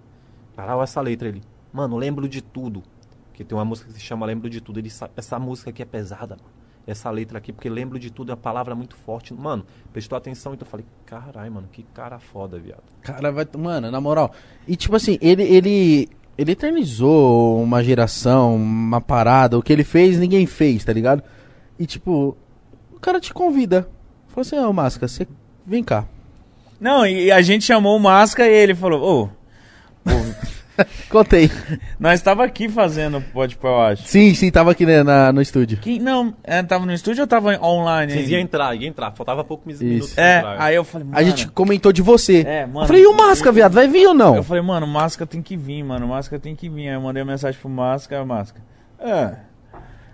Caralho, 0.56 0.82
essa 0.82 1.02
letra 1.02 1.28
ele. 1.28 1.42
Mano, 1.74 1.98
lembro 1.98 2.28
de 2.28 2.42
tudo. 2.42 2.84
Que 3.34 3.44
tem 3.44 3.58
uma 3.58 3.66
música 3.66 3.88
que 3.88 3.94
se 3.94 4.02
chama 4.02 4.26
Lembro 4.26 4.50
de 4.50 4.60
Tudo. 4.60 4.80
Ele, 4.80 4.90
sa- 4.90 5.10
essa 5.16 5.40
música 5.40 5.70
aqui 5.70 5.82
é 5.82 5.86
pesada, 5.86 6.36
mano. 6.36 6.50
Essa 6.90 7.12
letra 7.12 7.38
aqui, 7.38 7.54
porque 7.54 7.70
lembro 7.70 8.00
de 8.00 8.10
tudo 8.10 8.32
é 8.32 8.34
uma 8.34 8.42
palavra 8.42 8.74
muito 8.74 8.96
forte. 8.96 9.34
Mano, 9.34 9.64
prestou 9.94 10.18
atenção, 10.18 10.54
então 10.54 10.66
eu 10.66 10.70
falei, 10.72 10.86
caralho, 11.06 11.52
mano, 11.52 11.68
que 11.72 11.84
cara 11.94 12.18
foda, 12.18 12.58
viado. 12.58 12.82
Cara, 13.04 13.32
vai. 13.32 13.48
Mano, 13.58 13.92
na 13.92 14.02
moral. 14.02 14.34
E 14.68 14.76
tipo 14.76 14.96
assim, 14.96 15.18
ele. 15.22 15.44
ele... 15.44 16.10
Ele 16.38 16.54
eternizou 16.54 17.62
uma 17.62 17.84
geração, 17.84 18.56
uma 18.56 19.02
parada. 19.02 19.58
O 19.58 19.62
que 19.62 19.74
ele 19.74 19.84
fez, 19.84 20.18
ninguém 20.18 20.46
fez, 20.46 20.86
tá 20.86 20.94
ligado? 20.94 21.22
E 21.78 21.86
tipo, 21.86 22.38
o 22.94 23.00
cara 23.00 23.20
te 23.20 23.34
convida. 23.34 23.90
Falou 24.30 24.42
assim, 24.42 24.58
ô 24.58 24.72
Masca, 24.72 25.06
você 25.06 25.28
vem 25.66 25.84
cá. 25.84 26.06
Não, 26.80 27.06
e 27.06 27.30
a 27.30 27.42
gente 27.42 27.66
chamou 27.66 27.98
o 27.98 28.00
Masca 28.00 28.48
e 28.48 28.54
ele 28.54 28.74
falou, 28.74 29.30
ô, 30.06 30.12
Contei. 31.10 31.50
nós 32.00 32.22
tava 32.22 32.44
aqui 32.44 32.70
fazendo 32.70 33.22
pode 33.34 33.58
eu 33.62 33.82
acho. 33.82 34.04
Sim, 34.04 34.34
sim, 34.34 34.50
tava 34.52 34.72
aqui 34.72 34.86
né, 34.86 35.04
na, 35.04 35.32
no 35.32 35.42
estúdio. 35.42 35.78
Quem, 35.80 36.00
não, 36.00 36.34
é, 36.44 36.62
tava 36.64 36.86
no 36.86 36.94
estúdio 36.94 37.22
ou 37.22 37.28
tava 37.28 37.58
online? 37.64 38.12
Vocês 38.12 38.30
iam 38.30 38.40
entrar, 38.40 38.76
iam 38.76 38.90
entrar. 38.90 39.12
Faltava 39.12 39.44
poucos 39.44 39.76
Isso. 39.76 39.84
minutos 39.84 40.14
pra 40.14 40.24
É, 40.24 40.38
entrar. 40.40 40.62
aí 40.62 40.76
eu 40.76 40.84
falei, 40.84 41.08
mano, 41.08 41.18
A 41.18 41.24
gente 41.24 41.48
comentou 41.48 41.92
de 41.92 42.02
você. 42.02 42.42
É, 42.48 42.66
mano. 42.66 42.82
Eu 42.82 42.88
falei, 42.88 43.04
e 43.04 43.08
o 43.08 43.16
Masca, 43.16 43.52
viado, 43.52 43.74
vai 43.74 43.88
vir 43.88 44.08
ou 44.08 44.14
não? 44.14 44.36
Eu 44.36 44.44
falei, 44.44 44.64
mano, 44.64 44.88
Masca 44.88 45.26
tem 45.26 45.42
que 45.42 45.56
vir, 45.58 45.84
mano, 45.84 46.08
Masca 46.08 46.40
tem 46.40 46.56
que 46.56 46.70
vir. 46.70 46.90
Aí 46.90 46.96
eu 46.96 47.02
mandei 47.02 47.22
uma 47.24 47.32
mensagem 47.32 47.60
pro 47.60 47.70
Masca, 47.70 48.22
o 48.22 48.26
Masca. 48.26 48.62
É. 49.00 49.50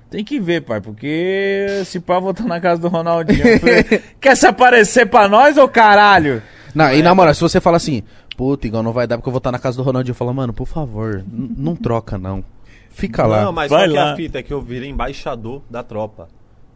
Tem 0.09 0.23
que 0.23 0.39
ver, 0.39 0.61
pai, 0.61 0.79
porque 0.79 1.81
se 1.85 1.99
pá, 1.99 2.19
vou 2.19 2.31
estar 2.31 2.45
na 2.45 2.59
casa 2.59 2.79
do 2.79 2.87
Ronaldinho. 2.87 3.45
Eu 3.45 3.59
falei, 3.59 3.83
Quer 4.21 4.37
se 4.37 4.45
aparecer 4.47 5.07
pra 5.07 5.27
nós, 5.27 5.57
ô 5.57 5.67
caralho? 5.67 6.41
Não, 6.73 6.93
e 6.93 7.01
na 7.01 7.15
moral, 7.15 7.33
se 7.33 7.41
você 7.41 7.59
fala 7.61 7.77
assim, 7.77 8.03
puta, 8.35 8.67
igual 8.67 8.83
não 8.83 8.91
vai 8.93 9.07
dar 9.07 9.17
porque 9.17 9.27
eu 9.29 9.31
vou 9.33 9.37
estar 9.39 9.51
na 9.51 9.59
casa 9.59 9.77
do 9.77 9.83
Ronaldinho, 9.83 10.11
eu 10.11 10.15
falo, 10.15 10.33
mano, 10.33 10.53
por 10.53 10.67
favor, 10.67 11.23
não 11.31 11.75
troca 11.75 12.17
não. 12.17 12.43
Fica 12.89 13.25
lá. 13.25 13.43
Não, 13.43 13.51
mas 13.51 13.69
Vai 13.69 13.81
qual 13.85 13.91
que 13.91 13.97
é 13.97 14.03
lá. 14.03 14.13
a 14.13 14.15
fita? 14.15 14.39
É 14.39 14.43
que 14.43 14.53
eu 14.53 14.61
virei 14.61 14.89
embaixador 14.89 15.61
da 15.69 15.83
tropa, 15.83 16.29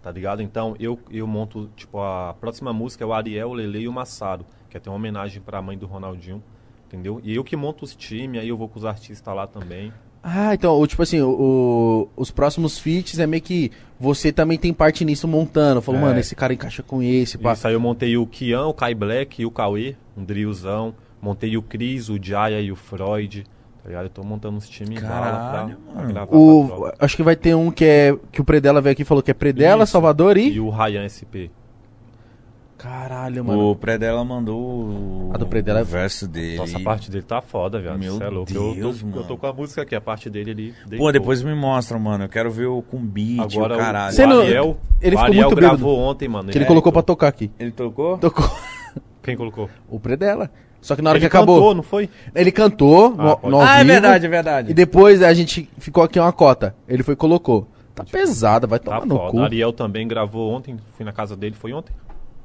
tá 0.03 0.11
ligado? 0.11 0.41
Então 0.41 0.75
eu, 0.79 0.99
eu 1.09 1.25
monto, 1.25 1.69
tipo, 1.77 1.99
a 1.99 2.35
próxima 2.39 2.73
música 2.73 3.03
é 3.03 3.07
o 3.07 3.13
Ariel, 3.13 3.49
o 3.49 3.53
Lele 3.53 3.79
e 3.79 3.87
o 3.87 3.93
Massaro, 3.93 4.45
que 4.69 4.75
é 4.75 4.79
ter 4.79 4.89
uma 4.89 4.97
homenagem 4.97 5.41
pra 5.41 5.61
mãe 5.61 5.77
do 5.77 5.85
Ronaldinho, 5.85 6.43
entendeu? 6.87 7.21
E 7.23 7.33
eu 7.35 7.43
que 7.43 7.55
monto 7.55 7.85
os 7.85 7.95
times, 7.95 8.41
aí 8.41 8.49
eu 8.49 8.57
vou 8.57 8.67
com 8.67 8.77
os 8.79 8.85
artistas 8.85 9.33
lá 9.33 9.47
também. 9.47 9.93
Ah, 10.21 10.53
então, 10.53 10.77
o- 10.77 10.85
tipo 10.85 11.01
assim, 11.01 11.21
o, 11.21 11.29
o- 11.29 12.09
os 12.21 12.29
próximos 12.29 12.77
feats 12.77 13.17
é 13.19 13.25
meio 13.25 13.41
que 13.41 13.71
você 13.97 14.33
também 14.33 14.57
tem 14.57 14.73
parte 14.73 15.05
nisso 15.05 15.25
montando. 15.25 15.81
Falou, 15.81 16.01
É. 16.01 16.03
mano, 16.03 16.19
esse 16.19 16.35
cara 16.35 16.53
encaixa 16.53 16.83
com 16.83 17.01
esse, 17.01 17.37
pá. 17.37 17.53
Isso 17.53 17.65
aí 17.65 17.73
eu 17.73 17.79
montei 17.79 18.17
o 18.17 18.27
Kian, 18.27 18.65
o 18.65 18.73
Kai 18.73 18.93
Black 18.93 19.41
e 19.41 19.45
o 19.45 19.51
Cauê, 19.51 19.95
um 20.17 20.23
drillzão. 20.25 20.93
Montei 21.21 21.55
o 21.57 21.61
Cris, 21.61 22.09
o 22.09 22.17
Jaya 22.21 22.59
e 22.61 22.71
o 22.71 22.75
Freud, 22.75 23.43
tá 23.83 23.87
ligado? 23.89 24.05
Eu 24.05 24.09
tô 24.09 24.23
montando 24.23 24.57
uns 24.57 24.69
times 24.69 24.99
pra, 24.99 25.09
Caralho, 25.09 25.77
pra 25.93 26.03
gravar 26.05 26.27
pra 26.27 26.37
O, 26.37 26.91
acho 26.99 27.15
que 27.17 27.23
vai 27.23 27.35
ter 27.35 27.55
um 27.55 27.69
que 27.71 27.83
é 27.85 28.15
que 28.31 28.39
o 28.41 28.45
Predela 28.45 28.79
veio 28.81 28.93
aqui 28.93 29.01
e 29.01 29.05
falou 29.05 29.21
que 29.21 29.31
é 29.31 29.33
Predela, 29.33 29.83
Isso. 29.83 29.91
Salvador 29.91 30.37
e... 30.37 30.49
E 30.53 30.59
o 30.59 30.69
Ryan 30.69 31.07
SP. 31.11 31.51
Caralho, 32.77 33.43
mano. 33.43 33.71
O 33.71 33.75
Predela 33.75 34.23
mandou 34.23 34.57
o, 34.57 35.31
A 35.33 35.37
do 35.37 35.45
Predela 35.45 35.79
é- 35.79 35.81
o 35.81 35.85
verso 35.85 36.25
dele. 36.25 36.55
Nossa, 36.55 36.77
a 36.77 36.81
parte 36.81 37.11
dele 37.11 37.23
tá 37.25 37.41
foda, 37.41 37.77
viado. 37.81 37.99
Meu 37.99 38.15
Cê 38.17 38.23
é 38.23 38.29
louco. 38.29 38.53
Eu 38.53 38.73
Deus, 38.73 38.99
tô, 39.01 39.05
mano. 39.07 39.17
eu 39.21 39.27
tô 39.27 39.37
com 39.37 39.47
a 39.47 39.51
música 39.53 39.81
aqui, 39.81 39.93
a 39.95 39.99
parte 39.99 40.29
dele 40.29 40.51
ali. 40.51 40.73
Pô, 40.97 41.11
depois 41.11 41.43
me 41.43 41.53
mostra, 41.53 41.99
mano. 41.99 42.23
Eu 42.23 42.29
quero 42.29 42.49
ver 42.49 42.67
o 42.67 42.81
com 42.81 42.97
beat, 43.05 43.41
Agora 43.53 43.75
o 43.75 43.77
caralho. 43.77 44.15
O 44.15 44.27
não- 44.27 44.39
Ariel, 44.39 44.77
ele 45.01 45.15
o 45.15 45.19
ficou 45.19 45.25
Ariel 45.25 45.47
muito 45.49 45.55
gravou 45.59 45.77
bêbado. 45.95 46.09
ontem, 46.09 46.27
mano. 46.29 46.49
Que 46.51 46.57
ele 46.57 46.63
É, 46.63 46.67
colocou 46.67 46.93
pra 46.93 47.01
tocar 47.01 47.27
aqui. 47.27 47.51
Ele 47.59 47.71
tocou? 47.71 48.17
Tocou 48.17 48.49
Quem 49.21 49.35
colocou? 49.35 49.69
o 49.89 49.99
Predela. 49.99 50.49
Só 50.81 50.95
que 50.95 51.01
na 51.01 51.09
hora 51.09 51.17
ele 51.19 51.23
que 51.23 51.27
acabou, 51.27 51.55
cantou, 51.57 51.75
não 51.75 51.83
foi? 51.83 52.09
ele 52.33 52.51
cantou 52.51 53.13
Ah, 53.17 53.37
no, 53.43 53.49
no 53.51 53.61
Ah, 53.61 53.79
é 53.79 53.83
verdade, 53.83 54.25
é 54.25 54.29
verdade. 54.29 54.71
E 54.71 54.73
depois 54.73 55.21
a 55.21 55.33
gente 55.33 55.69
ficou 55.77 56.03
aqui 56.03 56.19
uma 56.19 56.31
cota. 56.31 56.75
Ele 56.87 57.03
foi 57.03 57.13
e 57.13 57.17
colocou. 57.17 57.67
Tá 57.93 58.03
pesada, 58.05 58.65
vai 58.65 58.79
Tá 58.79 58.85
tomar 58.99 59.05
no 59.05 59.15
foda. 59.17 59.31
cu. 59.31 59.39
Ariel 59.41 59.73
também 59.73 60.07
gravou 60.07 60.51
ontem, 60.51 60.77
fui 60.95 61.05
na 61.05 61.11
casa 61.11 61.35
dele, 61.35 61.53
foi 61.55 61.73
ontem? 61.73 61.93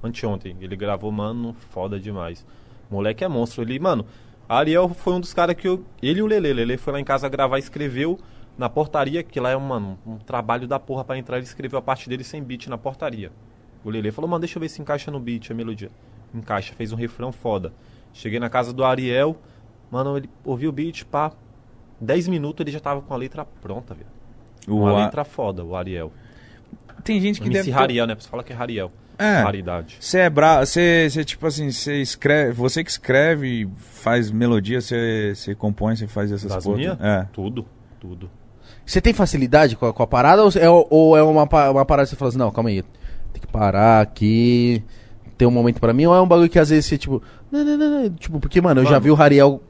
Anteontem. 0.03 0.57
Ele 0.61 0.75
gravou, 0.77 1.11
mano, 1.12 1.55
foda 1.70 1.99
demais. 1.99 2.44
Moleque 2.90 3.23
é 3.25 3.29
monstro. 3.29 3.62
Ele, 3.62 3.79
mano, 3.79 4.05
Ariel 4.49 4.88
foi 4.88 5.12
um 5.14 5.20
dos 5.20 5.33
caras 5.33 5.55
que 5.57 5.66
eu. 5.66 5.83
Ele 6.03 6.18
e 6.18 6.23
o 6.23 6.27
Lele. 6.27 6.53
Lele 6.53 6.77
foi 6.77 6.92
lá 6.92 7.01
em 7.01 7.05
casa 7.05 7.29
gravar, 7.29 7.59
escreveu 7.59 8.18
na 8.59 8.68
portaria, 8.68 9.23
que 9.23 9.38
lá 9.40 9.51
é, 9.51 9.57
mano, 9.57 9.99
um 10.07 10.16
trabalho 10.18 10.66
da 10.68 10.79
porra 10.81 11.05
pra 11.05 11.16
entrar. 11.16 11.37
Ele 11.37 11.47
escreveu 11.47 11.79
a 11.79 11.83
parte 11.83 12.09
dele 12.09 12.25
sem 12.25 12.42
beat 12.42 12.66
na 12.66 12.77
portaria. 12.77 13.31
O 13.85 13.90
Lele 13.90 14.11
falou, 14.11 14.29
mano, 14.29 14.40
deixa 14.40 14.59
eu 14.59 14.61
ver 14.61 14.68
se 14.68 14.83
encaixa 14.83 15.11
no 15.11 15.20
beat 15.20 15.51
a 15.51 15.55
melodia. 15.55 15.90
Encaixa, 16.35 16.75
fez 16.77 16.92
um 16.92 16.97
refrão 16.97 17.31
foda. 17.33 17.73
Cheguei 18.14 18.38
na 18.40 18.48
casa 18.48 18.72
do 18.72 18.85
Ariel, 18.85 19.37
mano, 19.90 20.16
ele 20.16 20.31
ouviu 20.44 20.70
o 20.70 20.72
beat, 20.72 21.05
pá. 21.05 21.33
10 22.00 22.29
minutos 22.29 22.62
ele 22.64 22.70
já 22.70 22.81
tava 22.81 23.03
com 23.03 23.12
a 23.12 23.16
letra 23.16 23.44
pronta, 23.44 23.92
velho. 23.92 24.07
Uma 24.66 24.90
a- 24.90 25.05
letra 25.05 25.24
foda, 25.24 25.62
o 25.62 25.77
Ariel. 25.77 26.11
Tem 27.03 27.20
gente 27.20 27.40
que 27.40 27.46
MC 27.48 27.59
deve... 27.64 27.70
Rariel, 27.72 28.07
né? 28.07 28.14
Você 28.14 28.29
fala 28.29 28.42
que 28.42 28.53
é 28.53 28.57
Rariel. 28.57 28.90
É. 29.18 29.42
Raridade. 29.42 29.96
Você 30.00 30.20
é 30.20 30.31
bravo, 30.31 30.66
você, 30.66 31.09
você, 31.11 31.24
tipo 31.24 31.46
assim, 31.46 31.70
você 31.70 32.00
escreve, 32.00 32.53
você 32.53 32.83
que 32.83 32.90
escreve, 32.90 33.68
faz 33.77 34.31
melodia, 34.31 34.81
você, 34.81 35.33
você 35.35 35.55
compõe, 35.55 35.94
você 35.94 36.07
faz 36.07 36.33
essas 36.33 36.50
Das 36.50 36.66
minhas? 36.66 36.98
É. 37.00 37.29
Tudo, 37.33 37.66
tudo. 38.00 38.31
Você 38.85 39.00
tem 39.00 39.12
facilidade 39.12 39.77
com 39.77 39.87
a, 39.87 39.92
com 39.92 40.03
a 40.03 40.07
parada 40.07 40.42
ou 40.42 40.50
é, 40.50 40.68
ou 40.68 41.16
é 41.16 41.22
uma, 41.22 41.44
uma 41.70 41.85
parada 41.85 42.07
que 42.07 42.11
você 42.11 42.16
fala 42.16 42.29
assim, 42.31 42.38
não, 42.38 42.50
calma 42.50 42.70
aí, 42.70 42.83
tem 43.33 43.40
que 43.40 43.46
parar 43.46 44.00
aqui, 44.00 44.83
ter 45.37 45.47
um 45.47 45.51
momento 45.51 45.81
pra 45.81 45.92
mim, 45.92 46.07
ou 46.07 46.14
é 46.14 46.20
um 46.20 46.29
bagulho 46.29 46.49
que 46.49 46.59
às 46.59 46.70
vezes 46.70 46.87
você, 46.87 46.99
tipo, 46.99 47.23
não, 47.51 47.64
não, 47.64 47.77
não, 47.77 48.11
tipo, 48.11 48.40
porque, 48.40 48.61
mano, 48.61 48.83
eu 48.83 48.87
já 48.87 48.99
vi 48.99 49.11
o 49.11 49.14
Rariel, 49.14 49.62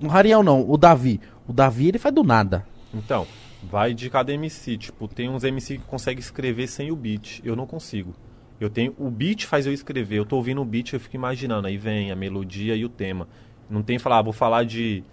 o 0.00 0.06
Rariel 0.06 0.42
não, 0.42 0.68
o 0.68 0.76
Davi, 0.76 1.20
o 1.46 1.52
Davi 1.52 1.88
ele 1.88 1.98
faz 1.98 2.14
do 2.14 2.22
nada. 2.22 2.64
Então, 2.94 3.26
vai 3.62 3.94
de 3.94 4.10
cada 4.10 4.32
MC. 4.32 4.76
Tipo, 4.76 5.08
tem 5.08 5.28
uns 5.28 5.44
MC 5.44 5.78
que 5.78 5.84
conseguem 5.84 6.20
escrever 6.20 6.66
sem 6.66 6.90
o 6.90 6.96
beat. 6.96 7.40
Eu 7.44 7.54
não 7.54 7.66
consigo. 7.66 8.14
Eu 8.60 8.70
tenho. 8.70 8.94
O 8.98 9.10
beat 9.10 9.44
faz 9.44 9.66
eu 9.66 9.72
escrever. 9.72 10.18
Eu 10.18 10.24
tô 10.24 10.36
ouvindo 10.36 10.60
o 10.60 10.64
beat, 10.64 10.92
eu 10.92 11.00
fico 11.00 11.16
imaginando. 11.16 11.66
Aí 11.66 11.76
vem 11.76 12.10
a 12.10 12.16
melodia 12.16 12.74
e 12.76 12.84
o 12.84 12.88
tema. 12.88 13.28
Não 13.68 13.82
tem 13.82 13.98
falar, 13.98 14.18
ah, 14.18 14.22
vou 14.22 14.32
falar 14.32 14.64
de. 14.64 15.04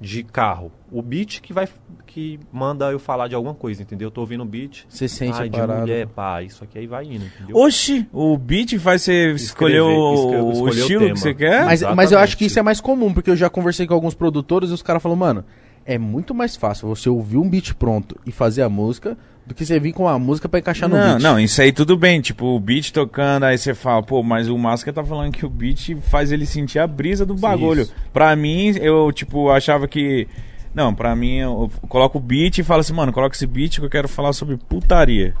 De 0.00 0.22
carro. 0.22 0.72
O 0.90 1.00
beat 1.00 1.40
que 1.40 1.52
vai. 1.52 1.68
que 2.06 2.38
manda 2.52 2.90
eu 2.90 2.98
falar 2.98 3.28
de 3.28 3.34
alguma 3.34 3.54
coisa, 3.54 3.82
entendeu? 3.82 4.08
Eu 4.08 4.10
tô 4.10 4.20
ouvindo 4.20 4.42
o 4.42 4.46
beat. 4.46 4.84
Você 4.88 5.08
sente 5.08 5.38
Ai, 5.38 5.46
a 5.46 5.48
de 5.48 5.58
parada. 5.58 5.80
mulher, 5.80 6.06
pá, 6.08 6.42
isso 6.42 6.62
aqui 6.64 6.78
aí 6.78 6.86
vai 6.86 7.04
indo, 7.04 7.24
entendeu? 7.24 7.56
Oxi, 7.56 8.06
o 8.12 8.36
beat 8.36 8.78
faz 8.78 9.02
você 9.02 9.32
escolher 9.32 9.80
o, 9.80 9.86
o 9.86 10.52
escolher 10.52 10.62
o 10.62 10.68
estilo 10.68 11.00
tema. 11.00 11.14
que 11.14 11.20
você 11.20 11.34
quer? 11.34 11.64
Mas, 11.64 11.82
mas 11.82 12.12
eu 12.12 12.18
acho 12.18 12.36
que 12.36 12.44
isso 12.44 12.58
é 12.58 12.62
mais 12.62 12.80
comum, 12.80 13.12
porque 13.12 13.30
eu 13.30 13.36
já 13.36 13.48
conversei 13.48 13.86
com 13.86 13.94
alguns 13.94 14.14
produtores 14.14 14.70
e 14.70 14.72
os 14.72 14.82
caras 14.82 15.02
falaram, 15.02 15.18
mano, 15.18 15.44
é 15.84 15.98
muito 15.98 16.34
mais 16.34 16.56
fácil 16.56 16.88
você 16.88 17.08
ouvir 17.08 17.36
um 17.36 17.48
beat 17.48 17.74
pronto 17.74 18.16
e 18.26 18.32
fazer 18.32 18.62
a 18.62 18.68
música 18.68 19.16
do 19.46 19.54
que 19.54 19.64
você 19.64 19.78
vir 19.78 19.92
com 19.92 20.08
a 20.08 20.18
música 20.18 20.48
pra 20.48 20.58
encaixar 20.60 20.88
no 20.88 20.96
não, 20.96 21.06
beat. 21.12 21.22
não, 21.22 21.38
isso 21.40 21.60
aí 21.60 21.70
tudo 21.72 21.96
bem, 21.96 22.20
tipo, 22.20 22.46
o 22.46 22.58
beat 22.60 22.90
tocando, 22.92 23.44
aí 23.44 23.58
você 23.58 23.74
fala, 23.74 24.02
pô, 24.02 24.22
mas 24.22 24.48
o 24.48 24.56
Máscara 24.56 24.94
tá 24.94 25.04
falando 25.04 25.32
que 25.32 25.44
o 25.44 25.50
beat 25.50 25.94
faz 26.02 26.32
ele 26.32 26.46
sentir 26.46 26.78
a 26.78 26.86
brisa 26.86 27.26
do 27.26 27.34
bagulho. 27.34 27.82
Isso. 27.82 27.94
Pra 28.12 28.34
mim, 28.34 28.74
eu, 28.80 29.12
tipo, 29.12 29.50
achava 29.50 29.86
que. 29.86 30.26
Não, 30.74 30.94
pra 30.94 31.14
mim, 31.14 31.36
eu 31.36 31.70
coloco 31.88 32.18
o 32.18 32.20
beat 32.20 32.58
e 32.58 32.64
falo 32.64 32.80
assim, 32.80 32.92
mano, 32.92 33.12
coloca 33.12 33.36
esse 33.36 33.46
beat 33.46 33.78
que 33.78 33.84
eu 33.84 33.90
quero 33.90 34.08
falar 34.08 34.32
sobre 34.32 34.56
putaria. 34.56 35.34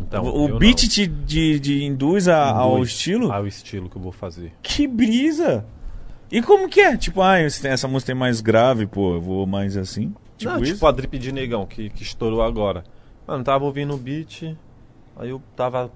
Então, 0.00 0.24
o 0.26 0.58
beat 0.58 0.82
não. 0.82 0.88
te 0.88 1.06
de, 1.06 1.60
de 1.60 1.84
induz 1.84 2.26
a- 2.26 2.50
ao 2.50 2.76
Induz 2.76 2.88
estilo? 2.90 3.30
Ao 3.32 3.46
estilo 3.46 3.88
que 3.88 3.96
eu 3.96 4.02
vou 4.02 4.12
fazer. 4.12 4.52
Que 4.62 4.86
brisa! 4.86 5.64
E 6.32 6.40
como 6.40 6.68
que 6.68 6.80
é? 6.80 6.96
Tipo, 6.96 7.22
ah, 7.22 7.38
essa 7.38 7.86
música 7.88 8.12
tem 8.12 8.14
mais 8.18 8.40
grave, 8.40 8.86
pô, 8.86 9.14
eu 9.14 9.20
vou 9.20 9.46
mais 9.46 9.76
assim. 9.76 10.14
Tipo 10.38 10.52
não, 10.52 10.62
isso? 10.62 10.74
tipo 10.74 10.86
a 10.86 10.92
drip 10.92 11.18
de 11.18 11.32
negão 11.32 11.66
que, 11.66 11.90
que 11.90 12.02
estourou 12.02 12.40
agora. 12.42 12.84
Mano, 13.30 13.44
tava 13.44 13.64
ouvindo 13.64 13.94
o 13.94 13.96
beat, 13.96 14.56
aí 15.16 15.28
eu 15.30 15.40
tava 15.54 15.88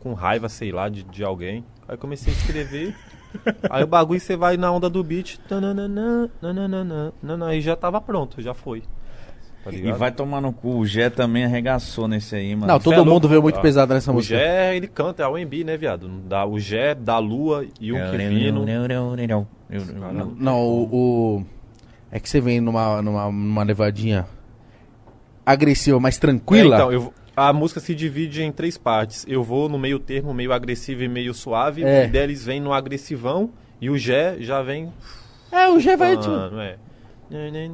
com 0.00 0.12
raiva, 0.12 0.48
sei 0.48 0.72
lá, 0.72 0.88
de, 0.88 1.04
de 1.04 1.22
alguém. 1.22 1.64
Aí 1.86 1.96
comecei 1.96 2.32
a 2.32 2.36
escrever. 2.36 2.92
aí 3.70 3.84
o 3.84 3.86
bagulho 3.86 4.18
você 4.18 4.36
vai 4.36 4.56
na 4.56 4.72
onda 4.72 4.90
do 4.90 5.04
beat. 5.04 5.38
tananana, 5.48 6.28
nananana, 6.42 7.12
nanana, 7.22 7.46
Aí 7.52 7.60
já 7.60 7.76
tava 7.76 8.00
pronto, 8.00 8.42
já 8.42 8.52
foi. 8.52 8.82
Tá 9.62 9.70
E 9.70 9.92
vai 9.92 10.10
tomar 10.10 10.40
no 10.40 10.52
cu, 10.52 10.78
o 10.80 10.84
Gé 10.84 11.08
também 11.10 11.44
arregaçou 11.44 12.08
nesse 12.08 12.34
aí, 12.34 12.56
mano. 12.56 12.72
Não, 12.72 12.80
todo 12.80 12.94
é 12.94 12.98
mundo 12.98 13.08
louco. 13.10 13.28
veio 13.28 13.40
muito 13.40 13.58
Ah, 13.60 13.62
pesado 13.62 13.94
nessa 13.94 14.10
O 14.10 14.14
música. 14.16 14.36
Gé, 14.36 14.76
ele 14.76 14.88
canta, 14.88 15.22
é 15.22 15.28
o 15.28 15.38
R&B, 15.38 15.62
né, 15.62 15.76
viado? 15.76 16.08
Da, 16.08 16.44
o 16.44 16.58
Gé, 16.58 16.92
da 16.92 17.18
Lua 17.20 17.64
e 17.80 17.92
o 17.92 18.10
Kevino. 18.10 18.66
Não, 20.36 20.60
o, 20.60 21.36
o- 21.38 21.46
É 22.10 22.18
que 22.18 22.28
você 22.28 22.40
vem 22.40 22.60
numa, 22.60 23.00
numa, 23.00 23.30
numa 23.30 23.62
levadinha 23.62 24.26
agressiva, 25.44 25.98
mais 26.00 26.18
tranquila. 26.18 26.76
É, 26.76 26.78
então, 26.78 26.92
eu, 26.92 27.12
a 27.36 27.52
música 27.52 27.80
se 27.80 27.94
divide 27.94 28.42
em 28.42 28.52
três 28.52 28.76
partes. 28.78 29.24
Eu 29.28 29.42
vou 29.42 29.68
no 29.68 29.78
meio 29.78 29.98
termo, 29.98 30.32
meio 30.34 30.52
agressivo 30.52 31.02
e 31.02 31.08
meio 31.08 31.34
suave. 31.34 31.82
É. 31.84 32.00
O 32.00 32.04
Fidelis 32.06 32.44
vem 32.44 32.60
no 32.60 32.72
agressivão 32.72 33.50
e 33.80 33.90
o 33.90 33.96
Gé 33.98 34.36
já 34.40 34.62
vem. 34.62 34.92
É, 35.52 35.68
o 35.68 35.78
Gé 35.80 35.96
vai. 35.96 36.12
tipo, 36.16 36.24
falando, 36.24 36.60
é. 36.60 36.76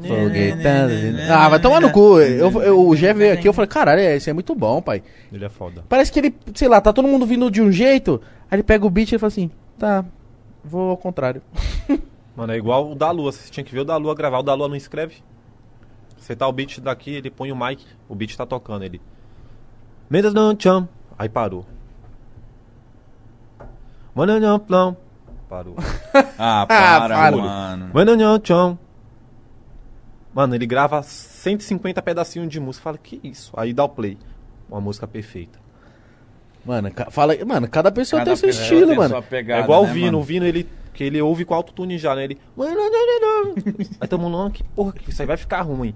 Foguetando. 0.07 0.93
Ah, 1.31 1.49
vai 1.49 1.61
tomar 1.61 1.81
no 1.81 1.91
cu. 1.91 2.21
Eu, 2.21 2.51
eu- 2.63 2.87
o 2.89 2.97
Gé 2.97 3.13
veio 3.13 3.35
aqui, 3.35 3.49
eu 3.49 3.53
falei, 3.53 3.69
caralho, 3.69 4.01
esse 4.01 4.31
é 4.31 4.33
muito 4.33 4.55
bom, 4.55 4.81
pai. 4.81 5.03
Ele 5.33 5.45
é 5.45 5.49
foda. 5.49 5.85
Parece 5.89 6.11
que 6.13 6.19
ele, 6.19 6.35
sei 6.55 6.69
lá, 6.69 6.81
tá 6.81 6.93
todo 6.93 7.07
mundo 7.09 7.27
vindo 7.27 7.51
de 7.51 7.61
um 7.61 7.71
jeito, 7.71 8.21
aí 8.51 8.57
ele 8.57 8.63
pega 8.63 8.87
o 8.87 8.91
beat 8.91 9.13
e 9.13 9.19
fala 9.19 9.29
assim, 9.29 9.51
tá, 9.79 10.05
vou 10.65 10.91
ao 10.91 10.97
contrário. 10.97 11.43
Mano, 12.37 12.53
é 12.53 12.57
igual 12.57 12.93
o 12.93 12.95
da 12.95 13.11
Lua. 13.11 13.33
Você 13.33 13.51
tinha 13.51 13.65
que 13.65 13.73
ver 13.73 13.81
o 13.81 13.85
da 13.85 13.97
Lua 13.97 14.15
gravar. 14.15 14.39
O 14.39 14.43
da 14.43 14.55
Lua 14.55 14.69
não 14.69 14.77
escreve. 14.77 15.17
Tá 16.37 16.47
o 16.49 16.53
beat 16.53 16.81
daqui, 16.81 17.11
ele 17.15 17.31
põe 17.31 17.51
o 17.53 17.57
mic, 17.57 17.85
o 18.09 18.15
beat 18.15 18.37
tá 18.37 18.45
tocando. 18.47 18.85
Ele. 18.85 19.01
Mendes 20.09 20.33
não 20.33 20.55
cham. 20.59 20.89
Aí 21.19 21.29
parou. 21.29 21.65
Mano, 24.15 24.39
não, 24.41 24.59
plão. 24.59 24.97
Parou. 25.49 25.77
Ah, 26.43 26.65
para, 26.67 27.09
para, 27.09 27.37
mano. 27.37 27.91
Mano, 27.93 28.17
não, 28.17 28.41
cham. 28.43 28.79
Mano, 30.33 30.55
ele 30.55 30.67
grava 30.67 31.03
150 31.03 32.01
pedacinhos 32.03 32.49
de 32.49 32.59
música. 32.59 32.83
Fala, 32.85 32.99
que 32.99 33.21
isso? 33.23 33.53
Aí 33.57 33.73
dá 33.75 33.85
o 33.85 33.89
play. 33.89 34.17
Uma 34.69 34.81
música 34.81 35.07
perfeita. 35.07 35.59
Mano, 36.65 36.91
fala, 37.11 37.35
mano, 37.45 37.69
cada 37.69 37.91
pessoa 37.93 38.21
Cada 38.21 38.31
tem 38.31 38.37
seu 38.37 38.49
estilo, 38.51 38.87
tem 38.89 38.97
mano. 38.97 39.23
pegada, 39.23 39.61
é 39.61 39.65
igual 39.65 39.85
né, 39.85 39.91
o 39.91 39.93
Vino. 39.95 40.07
mano? 40.07 40.19
O 40.19 40.23
Vino, 40.23 40.47
ele, 40.47 40.69
que 40.95 41.05
ele 41.05 41.21
ouve 41.21 41.45
com 41.45 41.55
autotune 41.55 41.99
já, 41.99 42.15
né? 42.15 42.25
Ele... 42.25 42.39
Mano, 42.57 42.75
não, 42.75 42.91
não, 42.91 43.21
não. 43.47 43.55
Aí 44.01 44.09
todo 44.09 44.21
mundo, 44.21 44.39
"Ah, 44.43 44.51
que 44.51 44.63
porra, 44.63 44.93
que 44.93 45.11
isso 45.11 45.21
aí 45.23 45.27
vai 45.27 45.37
ficar 45.37 45.63
ruim. 45.63 45.95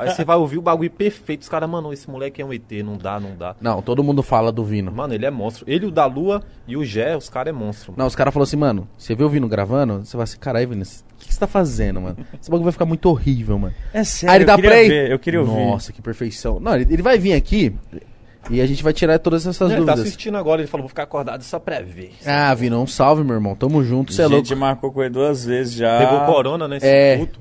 Aí 0.00 0.10
você 0.10 0.24
vai 0.24 0.36
ouvir 0.36 0.58
o 0.58 0.62
bagulho 0.62 0.90
perfeito. 0.90 1.42
Os 1.42 1.48
caras, 1.48 1.68
mano, 1.68 1.92
esse 1.92 2.10
moleque 2.10 2.42
é 2.42 2.44
um 2.44 2.52
ET, 2.52 2.70
não 2.84 2.96
dá, 2.96 3.20
não 3.20 3.36
dá. 3.36 3.54
Não, 3.60 3.80
todo 3.80 4.02
mundo 4.02 4.22
fala 4.22 4.50
do 4.50 4.64
Vino. 4.64 4.90
Mano, 4.90 5.14
ele 5.14 5.24
é 5.24 5.30
monstro. 5.30 5.64
Ele, 5.68 5.86
o 5.86 5.90
da 5.90 6.06
Lua 6.06 6.42
e 6.66 6.76
o 6.76 6.84
Gé, 6.84 7.16
os 7.16 7.28
caras 7.28 7.54
é 7.54 7.56
monstro. 7.56 7.92
Mano. 7.92 7.98
Não, 8.00 8.06
os 8.06 8.16
caras 8.16 8.34
falaram 8.34 8.44
assim, 8.48 8.56
mano, 8.56 8.88
você 8.96 9.14
viu 9.14 9.26
o 9.26 9.30
Vino 9.30 9.48
gravando? 9.48 10.04
Você 10.04 10.16
vai 10.16 10.24
assim, 10.24 10.38
caralho, 10.38 10.68
Vino, 10.68 10.82
o 10.82 11.16
que, 11.18 11.28
que 11.28 11.34
você 11.34 11.40
tá 11.40 11.46
fazendo, 11.46 12.00
mano? 12.00 12.16
Esse 12.40 12.50
bagulho 12.50 12.64
vai 12.64 12.72
ficar 12.72 12.86
muito 12.86 13.08
horrível, 13.08 13.58
mano. 13.58 13.74
É 13.92 14.02
sério, 14.04 14.32
Aí 14.32 14.38
ele 14.38 14.44
dá 14.44 14.52
eu 14.54 14.56
queria 14.56 14.70
play. 14.70 14.88
ver, 14.88 15.10
eu 15.12 15.18
queria 15.18 15.40
ouvir. 15.40 15.52
Nossa, 15.52 15.92
que 15.92 16.02
perfeição. 16.02 16.58
Não, 16.60 16.74
ele, 16.74 16.92
ele 16.92 17.02
vai 17.02 17.18
vir 17.18 17.34
aqui 17.34 17.74
e 18.50 18.60
a 18.60 18.66
gente 18.66 18.82
vai 18.82 18.92
tirar 18.92 19.18
todas 19.18 19.46
essas 19.46 19.60
ele 19.60 19.70
tá 19.70 19.76
dúvidas. 19.76 20.00
assistindo 20.00 20.36
agora, 20.36 20.60
ele 20.60 20.68
falou, 20.68 20.82
vou 20.84 20.88
ficar 20.88 21.02
acordado 21.04 21.42
só 21.42 21.58
pra 21.58 21.80
ver. 21.80 22.12
ah, 22.26 22.54
Vino, 22.54 22.80
um 22.82 22.86
salve, 22.86 23.22
meu 23.24 23.34
irmão. 23.34 23.54
Tamo 23.54 23.82
junto, 23.84 24.12
você 24.12 24.22
é 24.22 24.24
a 24.24 24.28
louco. 24.28 24.44
gente 24.46 24.56
marcou 24.56 24.92
com 24.92 25.02
ele 25.02 25.10
duas 25.10 25.44
vezes 25.44 25.74
já. 25.74 25.98
Pegou 25.98 26.20
corona, 26.26 26.66
né? 26.68 26.78
É. 26.80 27.16
puto. 27.18 27.40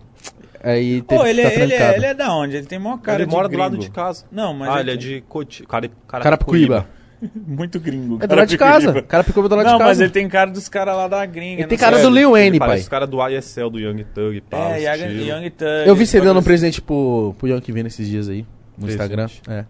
Aí 0.64 1.02
teve 1.02 1.20
Pô, 1.20 1.24
que 1.24 1.30
ele, 1.30 1.42
ficar 1.44 1.60
é, 1.60 1.64
ele, 1.64 1.74
é, 1.74 1.96
ele 1.98 2.06
é 2.08 2.14
da 2.14 2.36
onde? 2.36 2.58
Ele 2.58 2.66
tem 2.66 2.80
maior 2.80 2.98
cara 2.98 3.20
ele 3.20 3.26
de 3.28 3.32
mora 3.36 3.48
do 3.48 3.58
lado 3.58 3.72
gringo. 3.72 3.84
de 3.86 3.92
casa. 3.92 4.26
Não, 4.32 4.54
mas 4.54 4.70
ah, 4.70 4.80
ele 4.82 4.90
ele 4.90 4.92
é 4.92 4.96
de 4.98 5.22
Coti... 5.30 5.64
Cara, 5.66 5.90
cara, 6.08 6.24
Carapicuíba. 6.24 6.88
Muito 7.48 7.80
gringo. 7.80 8.18
É 8.22 8.28
do 8.28 8.36
lado 8.36 8.48
de 8.48 8.58
casa. 8.58 9.02
Carapicuíba 9.04 9.48
é 9.48 9.50
do 9.50 9.56
lado 9.56 9.66
Não, 9.66 9.74
de 9.74 9.78
casa. 9.80 9.90
mas 9.90 10.00
ele 10.02 10.10
tem 10.10 10.28
cara 10.28 10.52
dos 10.52 10.68
caras 10.68 10.96
lá 10.96 11.08
da 11.08 11.26
gringa. 11.26 11.54
Ele 11.54 11.62
não 11.64 11.70
tem 11.70 11.78
cara 11.78 12.00
do 12.02 12.10
Lil 12.10 12.32
Wayne, 12.32 12.48
Ele 12.50 12.60
pai. 12.60 12.68
Parece 12.70 12.84
os 12.84 12.90
caras 12.90 13.10
do 13.10 13.28
ISL, 13.30 13.70
do 13.70 13.80
Young 13.80 14.04
Thug 14.14 14.36
e 14.38 14.42
tal. 14.42 14.72
É, 14.72 14.82
Young, 14.82 15.50
Thug. 15.52 15.70
Eu 15.86 15.96
vi 15.96 16.06
você 16.06 16.20
dando 16.20 16.32
um 16.32 16.34
Pode- 16.36 16.46
presente 16.46 16.82
pro, 16.82 17.34
pro 17.38 17.48
Young 17.48 17.62
que 17.62 17.72
vem 17.72 17.84
nesses 17.84 18.08
dias 18.08 18.28
aí, 18.28 18.46
no 18.78 18.86
Presente? 18.86 18.92
Instagram. 19.02 19.28
É. 19.48 19.66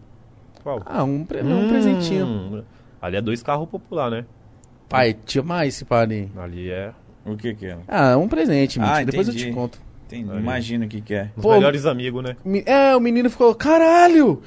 Qual? 0.67 0.81
Ah, 0.85 1.01
um, 1.05 1.23
pre- 1.23 1.41
um 1.43 1.63
Hum, 1.63 1.67
presentinho. 1.69 2.65
Ali 3.01 3.15
é 3.15 3.21
dois 3.21 3.41
carros 3.41 3.69
popular, 3.69 4.11
né? 4.11 4.25
Pai, 4.89 5.13
tinha 5.25 5.41
mais 5.41 5.75
esse 5.75 5.85
ali. 5.93 6.29
Ali 6.35 6.69
é 6.69 6.91
O 7.25 7.37
que 7.37 7.55
que 7.55 7.67
é? 7.67 7.77
Ah, 7.87 8.17
um 8.17 8.27
presente, 8.27 8.77
Ah. 8.81 9.01
Depois 9.01 9.29
eu 9.29 9.33
entendi. 9.33 9.49
te 9.49 9.55
conto. 9.55 9.79
Tem, 10.09 10.29
Ali. 10.29 10.39
imagina 10.39 10.85
o 10.85 10.89
que 10.89 10.99
que 10.99 11.13
é. 11.13 11.29
os 11.37 11.41
Pô, 11.41 11.53
melhores 11.53 11.85
amigos, 11.85 12.21
né? 12.21 12.35
É, 12.65 12.93
o 12.97 12.99
menino 12.99 13.29
ficou, 13.29 13.55
caralho, 13.55 14.41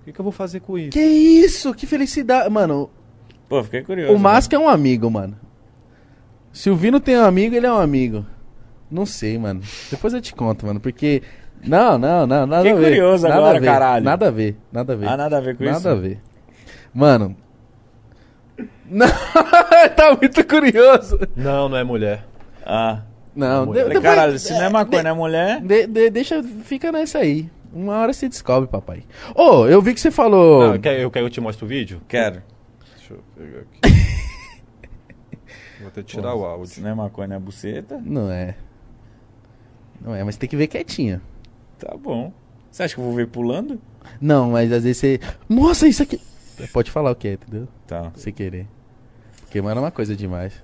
O 0.00 0.04
que, 0.04 0.12
que 0.12 0.18
eu 0.20 0.24
vou 0.24 0.32
fazer 0.32 0.58
com 0.58 0.76
isso? 0.76 0.90
que 0.90 1.00
isso, 1.00 1.72
que 1.72 1.86
felicidade. 1.86 2.50
Mano, 2.50 2.90
Pô, 3.48 3.62
fiquei 3.62 3.82
curioso. 3.82 4.12
o 4.12 4.18
Masca 4.18 4.56
é 4.56 4.58
um 4.58 4.68
amigo, 4.68 5.08
mano. 5.08 5.36
Se 6.52 6.68
o 6.68 6.74
Vino 6.74 6.98
tem 6.98 7.16
um 7.16 7.24
amigo, 7.24 7.54
ele 7.54 7.66
é 7.66 7.72
um 7.72 7.78
amigo. 7.78 8.26
Não 8.90 9.06
sei, 9.06 9.38
mano. 9.38 9.60
Depois 9.88 10.12
eu 10.14 10.20
te 10.20 10.34
conto, 10.34 10.66
mano, 10.66 10.80
porque... 10.80 11.22
Não, 11.62 11.98
não, 11.98 12.26
não, 12.26 12.46
nada 12.46 12.62
Fiquei 12.62 12.72
a 12.72 12.76
ver. 12.76 12.84
curioso 12.88 13.22
nada 13.28 13.36
agora, 13.40 13.56
a 13.56 13.60
ver, 13.60 13.66
caralho. 13.66 14.04
Nada 14.04 14.28
a 14.28 14.30
ver, 14.30 14.56
nada 14.72 14.92
a 14.92 14.96
ver. 14.96 15.08
Ah, 15.08 15.16
nada 15.16 15.38
a 15.38 15.40
ver 15.40 15.56
com 15.56 15.64
nada 15.64 15.78
isso? 15.78 15.88
a 15.88 15.94
ver. 15.94 16.20
Mano... 16.92 17.36
Não, 18.86 19.06
tá 19.96 20.16
muito 20.20 20.46
curioso. 20.46 21.18
Não, 21.34 21.68
não 21.68 21.76
é 21.76 21.82
mulher. 21.82 22.24
Ah. 22.64 23.00
Não, 23.34 23.66
Mulher. 23.66 23.84
de- 23.84 23.86
Falei, 23.86 23.94
depois- 24.00 24.14
Caralho, 24.14 24.38
se 24.38 24.52
não 24.52 24.62
é 24.62 24.68
maconha, 24.68 25.02
não 25.02 25.10
é 25.10 25.14
mulher... 25.14 25.60
De- 25.62 25.86
de- 25.88 26.10
deixa, 26.10 26.40
fica 26.42 26.92
nessa 26.92 27.18
aí. 27.18 27.50
Uma 27.72 27.98
hora 27.98 28.12
você 28.12 28.28
descobre, 28.28 28.68
papai. 28.68 29.02
Ô, 29.34 29.66
eu 29.66 29.80
vi 29.82 29.92
que 29.94 30.00
você 30.00 30.10
falou. 30.10 30.68
Não, 30.72 30.78
quer, 30.78 31.00
eu 31.00 31.10
quero 31.10 31.24
que 31.24 31.30
eu 31.30 31.34
te 31.34 31.40
mostre 31.40 31.64
o 31.64 31.68
vídeo? 31.68 32.00
Quero. 32.06 32.42
Deixa 32.96 33.14
eu 33.14 33.20
pegar 33.36 33.60
aqui. 33.60 33.80
Vou 35.80 35.88
até 35.88 36.02
tirar 36.02 36.34
o 36.34 36.40
Se 36.40 36.44
áudio. 36.46 36.82
não 36.82 36.90
é 36.90 36.94
maconha, 36.94 37.28
não 37.28 37.36
é 37.36 37.40
buceta, 37.40 38.00
Não 38.04 38.30
é. 38.30 38.54
Não 40.00 40.14
é, 40.14 40.22
mas 40.22 40.36
tem 40.36 40.48
que 40.48 40.56
ver 40.56 40.66
quietinho. 40.68 41.20
Tá 41.84 41.96
bom. 41.96 42.32
Você 42.70 42.82
acha 42.82 42.94
que 42.94 43.00
eu 43.00 43.04
vou 43.04 43.14
ver 43.14 43.28
pulando? 43.28 43.80
Não, 44.20 44.50
mas 44.50 44.72
às 44.72 44.84
vezes 44.84 44.98
você. 44.98 45.20
Nossa, 45.48 45.86
isso 45.86 46.02
aqui. 46.02 46.20
Pode 46.72 46.90
falar 46.90 47.10
o 47.10 47.16
que 47.16 47.28
é, 47.28 47.32
entendeu? 47.34 47.68
Tá. 47.86 48.10
Sem 48.16 48.32
querer. 48.32 48.66
Porque, 49.42 49.60
mano, 49.60 49.80
é 49.80 49.84
uma 49.84 49.90
coisa 49.90 50.16
demais. 50.16 50.54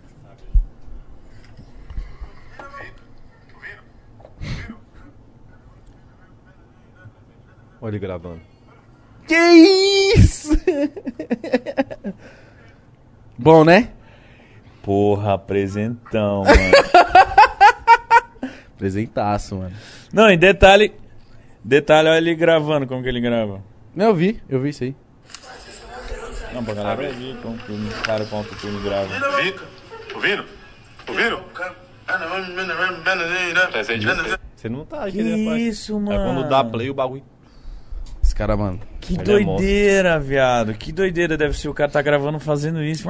Olha 7.82 7.92
ele 7.92 7.98
gravando. 7.98 8.40
Que 9.26 9.34
isso? 10.16 10.50
Bom, 13.38 13.64
né? 13.64 13.90
Porra, 14.82 15.34
apresentão, 15.34 16.44
mano. 16.44 16.58
Presentaço, 18.76 19.56
mano. 19.56 19.74
Não, 20.12 20.28
em 20.28 20.38
detalhe. 20.38 20.92
Detalhe, 21.62 22.08
olha 22.08 22.18
ele 22.18 22.34
gravando, 22.34 22.86
como 22.86 23.02
que 23.02 23.08
ele 23.08 23.20
grava. 23.20 23.62
Não, 23.94 24.06
eu 24.06 24.14
vi, 24.14 24.42
eu 24.48 24.60
vi 24.60 24.70
isso 24.70 24.84
aí. 24.84 24.94
Não, 26.54 26.64
pra 26.64 26.74
galera 26.74 27.12
ver 27.12 27.36
como 27.42 27.56
que 27.58 27.70
um 27.72 27.88
cara 28.02 28.24
com 28.24 28.36
autotune 28.38 28.80
grava. 28.82 29.08
Ouvindo? 29.36 29.62
Ouvindo? 30.14 30.44
Ouvindo? 31.08 31.40
Você. 34.56 34.68
Não 34.68 34.84
tá 34.84 35.04
aqui, 35.04 35.22
né, 35.22 35.58
isso, 35.58 35.96
É 35.96 36.00
mano. 36.00 36.24
quando 36.34 36.48
dá 36.48 36.62
play 36.64 36.90
o 36.90 36.94
bagulho. 36.94 37.22
Cara, 38.40 38.56
mano. 38.56 38.80
Que 39.02 39.12
Ele 39.14 39.20
é 39.20 39.24
doideira, 39.24 40.18
viado. 40.18 40.72
Que 40.72 40.90
doideira 40.92 41.36
deve 41.36 41.54
ser 41.58 41.68
o 41.68 41.74
cara 41.74 41.90
tá 41.90 42.00
gravando 42.00 42.40
fazendo 42.40 42.82
isso. 42.82 43.06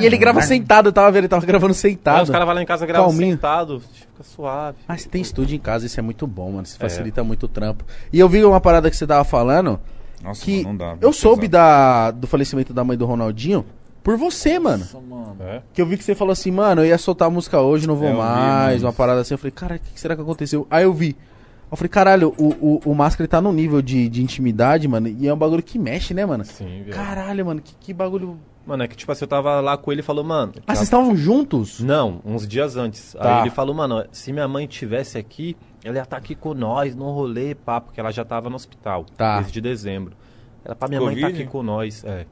E 0.00 0.06
ele 0.06 0.16
grava 0.16 0.40
sentado, 0.40 0.88
eu 0.88 0.92
tava 0.92 1.10
vendo, 1.10 1.18
ele 1.24 1.28
tava 1.28 1.44
gravando 1.44 1.72
Aí 1.72 1.78
sentado. 1.78 2.22
os 2.24 2.30
caras 2.30 2.46
vão 2.46 2.54
lá 2.54 2.62
em 2.62 2.66
casa 2.66 2.86
gravam 2.86 3.10
Calminho. 3.10 3.32
sentado. 3.32 3.80
Fica 3.80 4.22
suave. 4.22 4.78
Mas 4.88 5.02
você 5.02 5.08
tem 5.10 5.20
estúdio 5.20 5.54
em 5.54 5.58
casa, 5.58 5.84
isso 5.84 6.00
é 6.00 6.02
muito 6.02 6.26
bom, 6.26 6.52
mano. 6.52 6.62
Isso 6.62 6.78
facilita 6.78 7.22
muito 7.22 7.42
o 7.44 7.48
trampo. 7.48 7.84
E 8.10 8.18
eu 8.18 8.26
vi 8.26 8.42
uma 8.42 8.58
parada 8.58 8.90
que 8.90 8.96
você 8.96 9.06
tava 9.06 9.22
falando, 9.22 9.78
Nossa, 10.22 10.42
que 10.42 10.64
mano, 10.64 10.68
não 10.70 10.76
dá. 10.76 10.96
eu 10.98 11.12
soube 11.12 11.46
da, 11.46 12.10
do 12.10 12.26
falecimento 12.26 12.72
da 12.72 12.82
mãe 12.82 12.96
do 12.96 13.04
Ronaldinho 13.04 13.66
por 14.02 14.16
você, 14.16 14.58
mano. 14.58 14.78
Nossa, 14.84 14.98
mano. 14.98 15.36
É. 15.40 15.60
Que 15.74 15.82
eu 15.82 15.86
vi 15.86 15.98
que 15.98 16.04
você 16.04 16.14
falou 16.14 16.32
assim, 16.32 16.50
mano, 16.50 16.80
eu 16.80 16.86
ia 16.86 16.96
soltar 16.96 17.28
a 17.28 17.30
música 17.30 17.60
hoje, 17.60 17.86
não 17.86 17.96
vou 17.96 18.08
É, 18.08 18.12
vi, 18.12 18.16
mais, 18.16 18.76
mano. 18.76 18.86
uma 18.86 18.92
parada 18.94 19.20
assim. 19.20 19.34
Eu 19.34 19.38
falei, 19.38 19.52
cara, 19.52 19.76
o 19.76 19.78
que 19.78 20.00
será 20.00 20.16
que 20.16 20.22
aconteceu? 20.22 20.66
Aí 20.70 20.84
eu 20.84 20.92
vi. 20.94 21.14
Eu 21.70 21.76
falei, 21.76 21.88
caralho, 21.88 22.34
o, 22.36 22.48
o, 22.48 22.80
o 22.84 22.94
Máscara 22.94 23.28
tá 23.28 23.40
num 23.40 23.52
nível 23.52 23.80
de, 23.80 24.08
de 24.08 24.22
intimidade, 24.22 24.88
mano, 24.88 25.06
e 25.06 25.28
é 25.28 25.32
um 25.32 25.36
bagulho 25.36 25.62
que 25.62 25.78
mexe, 25.78 26.12
né, 26.12 26.26
mano? 26.26 26.44
Sim, 26.44 26.82
velho. 26.82 26.92
Caralho, 26.94 27.46
mano, 27.46 27.60
que, 27.60 27.74
que 27.78 27.94
bagulho. 27.94 28.40
Mano, 28.66 28.82
é 28.82 28.88
que 28.88 28.96
tipo 28.96 29.10
assim, 29.12 29.24
eu 29.24 29.28
tava 29.28 29.60
lá 29.60 29.76
com 29.76 29.92
ele 29.92 30.00
e 30.00 30.04
falou, 30.04 30.24
mano. 30.24 30.52
Ah, 30.66 30.74
vocês 30.74 30.88
estavam 30.88 31.14
juntos? 31.16 31.80
Não, 31.80 32.20
uns 32.24 32.46
dias 32.46 32.76
antes. 32.76 33.12
Tá. 33.12 33.36
Aí 33.36 33.42
ele 33.42 33.50
falou, 33.50 33.74
mano, 33.74 34.04
se 34.10 34.32
minha 34.32 34.48
mãe 34.48 34.66
tivesse 34.66 35.16
aqui, 35.16 35.56
ela 35.84 35.96
ia 35.96 36.02
estar 36.02 36.16
aqui 36.16 36.34
com 36.34 36.54
nós, 36.54 36.94
no 36.94 37.10
rolê, 37.12 37.54
pá, 37.54 37.80
porque 37.80 38.00
ela 38.00 38.10
já 38.10 38.24
tava 38.24 38.50
no 38.50 38.56
hospital. 38.56 39.06
Tá. 39.16 39.40
Desde 39.40 39.60
dezembro. 39.60 40.14
Ela, 40.64 40.74
pá, 40.74 40.88
minha 40.88 41.00
mãe 41.00 41.14
tá 41.14 41.20
Covid? 41.22 41.42
aqui 41.42 41.50
com 41.50 41.62
nós. 41.62 42.04
É. 42.04 42.26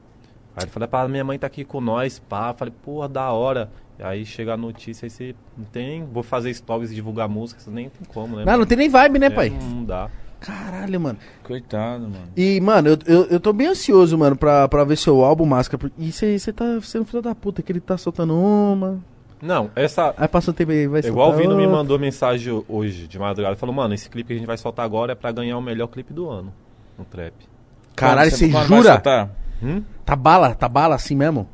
Aí 0.55 0.63
ele 0.63 0.71
falou, 0.71 0.87
pá, 0.89 1.07
minha 1.07 1.23
mãe 1.23 1.39
tá 1.39 1.47
aqui 1.47 1.63
com 1.63 1.79
nós, 1.79 2.19
pá. 2.19 2.53
Falei, 2.53 2.73
porra, 2.83 3.07
da 3.07 3.31
hora. 3.31 3.71
E 3.99 4.03
aí 4.03 4.25
chega 4.25 4.53
a 4.53 4.57
notícia, 4.57 5.05
aí 5.05 5.09
você 5.09 5.35
não 5.57 5.65
tem. 5.65 6.05
Vou 6.05 6.23
fazer 6.23 6.53
stories 6.53 6.91
e 6.91 6.95
divulgar 6.95 7.27
música, 7.27 7.59
você 7.59 7.69
nem 7.69 7.89
tem 7.89 8.07
como, 8.13 8.37
né? 8.37 8.45
Não, 8.45 8.51
não 8.53 8.59
mano? 8.59 8.65
tem 8.65 8.77
nem 8.77 8.89
vibe, 8.89 9.19
né, 9.19 9.27
É, 9.27 9.29
pai? 9.29 9.49
Não 9.49 9.83
dá. 9.83 10.09
Caralho, 10.39 11.01
mano. 11.01 11.19
Coitado, 11.43 12.03
mano. 12.03 12.29
E, 12.37 12.61
mano, 12.61 12.87
eu, 12.89 12.97
eu, 13.05 13.25
eu 13.25 13.39
tô 13.41 13.51
bem 13.51 13.67
ansioso, 13.67 14.17
mano, 14.17 14.37
pra, 14.37 14.69
pra 14.69 14.85
ver 14.85 14.97
seu 14.97 15.21
álbum, 15.23 15.45
Máscara. 15.45 15.77
porque- 15.77 15.95
E 16.01 16.11
você 16.13 16.53
tá 16.53 16.79
sendo 16.81 17.03
filho 17.03 17.21
da 17.21 17.35
puta, 17.35 17.61
que 17.61 17.69
ele 17.71 17.81
tá 17.81 17.97
soltando 17.97 18.33
uma. 18.33 18.99
Não, 19.41 19.69
essa. 19.75 20.13
Aí 20.17 20.27
passa 20.29 20.51
um 20.51 20.53
tempo 20.53 20.71
aí, 20.71 20.87
vai 20.87 21.01
soltar 21.01 21.11
Igual 21.11 21.31
o 21.33 21.35
Vino 21.35 21.55
me 21.57 21.67
mandou 21.67 21.99
mensagem 21.99 22.63
hoje, 22.69 23.05
de 23.07 23.19
madrugada. 23.19 23.51
Ele 23.53 23.59
falou, 23.59 23.75
mano, 23.75 23.93
esse 23.93 24.09
clipe 24.09 24.27
que 24.27 24.33
a 24.33 24.37
gente 24.37 24.47
vai 24.47 24.57
soltar 24.57 24.85
agora 24.85 25.11
é 25.11 25.15
pra 25.15 25.31
ganhar 25.33 25.57
o 25.57 25.61
melhor 25.61 25.87
clipe 25.87 26.13
do 26.13 26.29
ano. 26.29 26.53
No 26.97 27.03
trap. 27.03 27.33
Caralho, 27.95 28.31
você 28.31 28.49
jura? 28.49 28.93
soltar? 28.93 29.29
Hum? 29.61 29.83
Tá 30.05 30.15
bala, 30.15 30.55
tá 30.55 30.69
bala 30.69 30.95
assim 30.95 31.15
mesmo? 31.15 31.47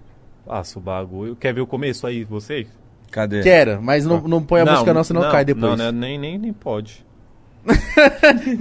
Passa 0.46 0.78
o 0.78 0.82
bagulho. 0.82 1.36
Quer 1.36 1.54
ver 1.54 1.62
o 1.62 1.68
começo 1.68 2.06
aí, 2.06 2.24
vocês? 2.24 2.68
Cadê? 3.12 3.42
Quero, 3.42 3.82
mas 3.82 4.06
não, 4.06 4.22
não 4.22 4.44
põe 4.44 4.62
a 4.62 4.66
música 4.66 4.94
não, 4.94 5.04
senão 5.04 5.32
cai 5.32 5.46
depois. 5.46 5.78
Não, 5.78 5.78
né, 5.78 5.92
nem, 5.92 6.18
nem, 6.18 6.38
nem 6.38 6.54
pode. 6.54 7.06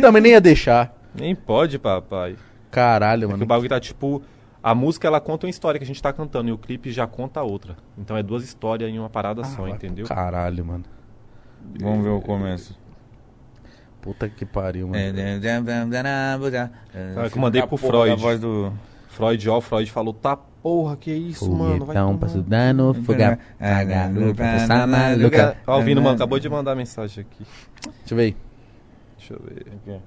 Também 0.01 0.23
nem 0.23 0.33
ia 0.33 0.41
deixar. 0.41 0.95
Nem 1.15 1.35
pode, 1.35 1.79
papai. 1.79 2.37
Caralho, 2.71 3.23
Porque 3.29 3.35
o 3.35 3.39
mano. 3.39 3.47
bagulho 3.47 3.69
tá 3.69 3.79
tipo. 3.81 4.23
A 4.63 4.75
música 4.75 5.07
ela 5.07 5.21
conta 5.21 5.47
uma 5.47 5.51
história 5.51 5.79
que 5.79 5.85
a 5.85 5.87
gente 5.87 6.01
tá 6.01 6.11
cantando 6.11 6.49
e 6.49 6.53
o 6.53 6.57
clipe 6.57 6.91
já 6.91 7.07
conta 7.07 7.43
outra. 7.43 7.77
Então 7.99 8.17
é 8.17 8.23
duas 8.23 8.43
histórias 8.43 8.89
em 8.91 8.99
uma 8.99 9.11
parada 9.11 9.43
Ah, 9.43 9.45
só, 9.45 9.69
entendeu? 9.69 10.07
Caralho, 10.07 10.65
mano. 10.65 10.85
Vamos 11.81 12.03
ver 12.03 12.11
o 12.11 12.21
começo. 12.21 12.79
Puta 14.01 14.27
que 14.29 14.47
pariu, 14.47 14.89
mano. 14.89 15.03
Ah, 17.17 17.29
que 17.29 17.37
eu 17.37 17.43
mandei 17.43 17.61
A 17.61 17.67
pro 17.67 17.77
Freud. 17.77 18.11
da 18.11 18.17
voz 18.17 18.41
do... 18.41 18.73
Freud, 19.09 19.51
ó, 19.51 19.61
Freud 19.61 19.91
falou, 19.91 20.15
tá 20.15 20.39
porra, 20.65 20.97
que 20.97 21.13
isso, 21.13 21.45
mano. 21.53 21.69
Vai 21.71 21.79
Foguetão 21.95 22.07
tomar- 22.07 22.19
pra 22.19 22.29
estudar 22.29 22.75
no 22.75 22.95
fogão. 22.95 23.39
Vagalume 23.61 24.33
pra 24.35 24.53
passar 24.55 24.87
maluca. 24.89 25.57
Ó, 25.67 25.79
o 25.79 25.83
Vino, 25.83 26.01
mano, 26.01 26.17
acabou 26.17 26.39
de 26.39 26.49
mandar 26.49 26.75
mensagem 26.75 27.21
aqui. 27.31 27.47
Deixa 27.99 28.15
eu 28.15 28.17
ver 28.17 28.23
aí. 28.23 28.37
Deixa 29.19 29.35
eu 29.35 29.41
ver. 29.45 29.65
Deixa 29.65 29.77
eu 29.87 30.01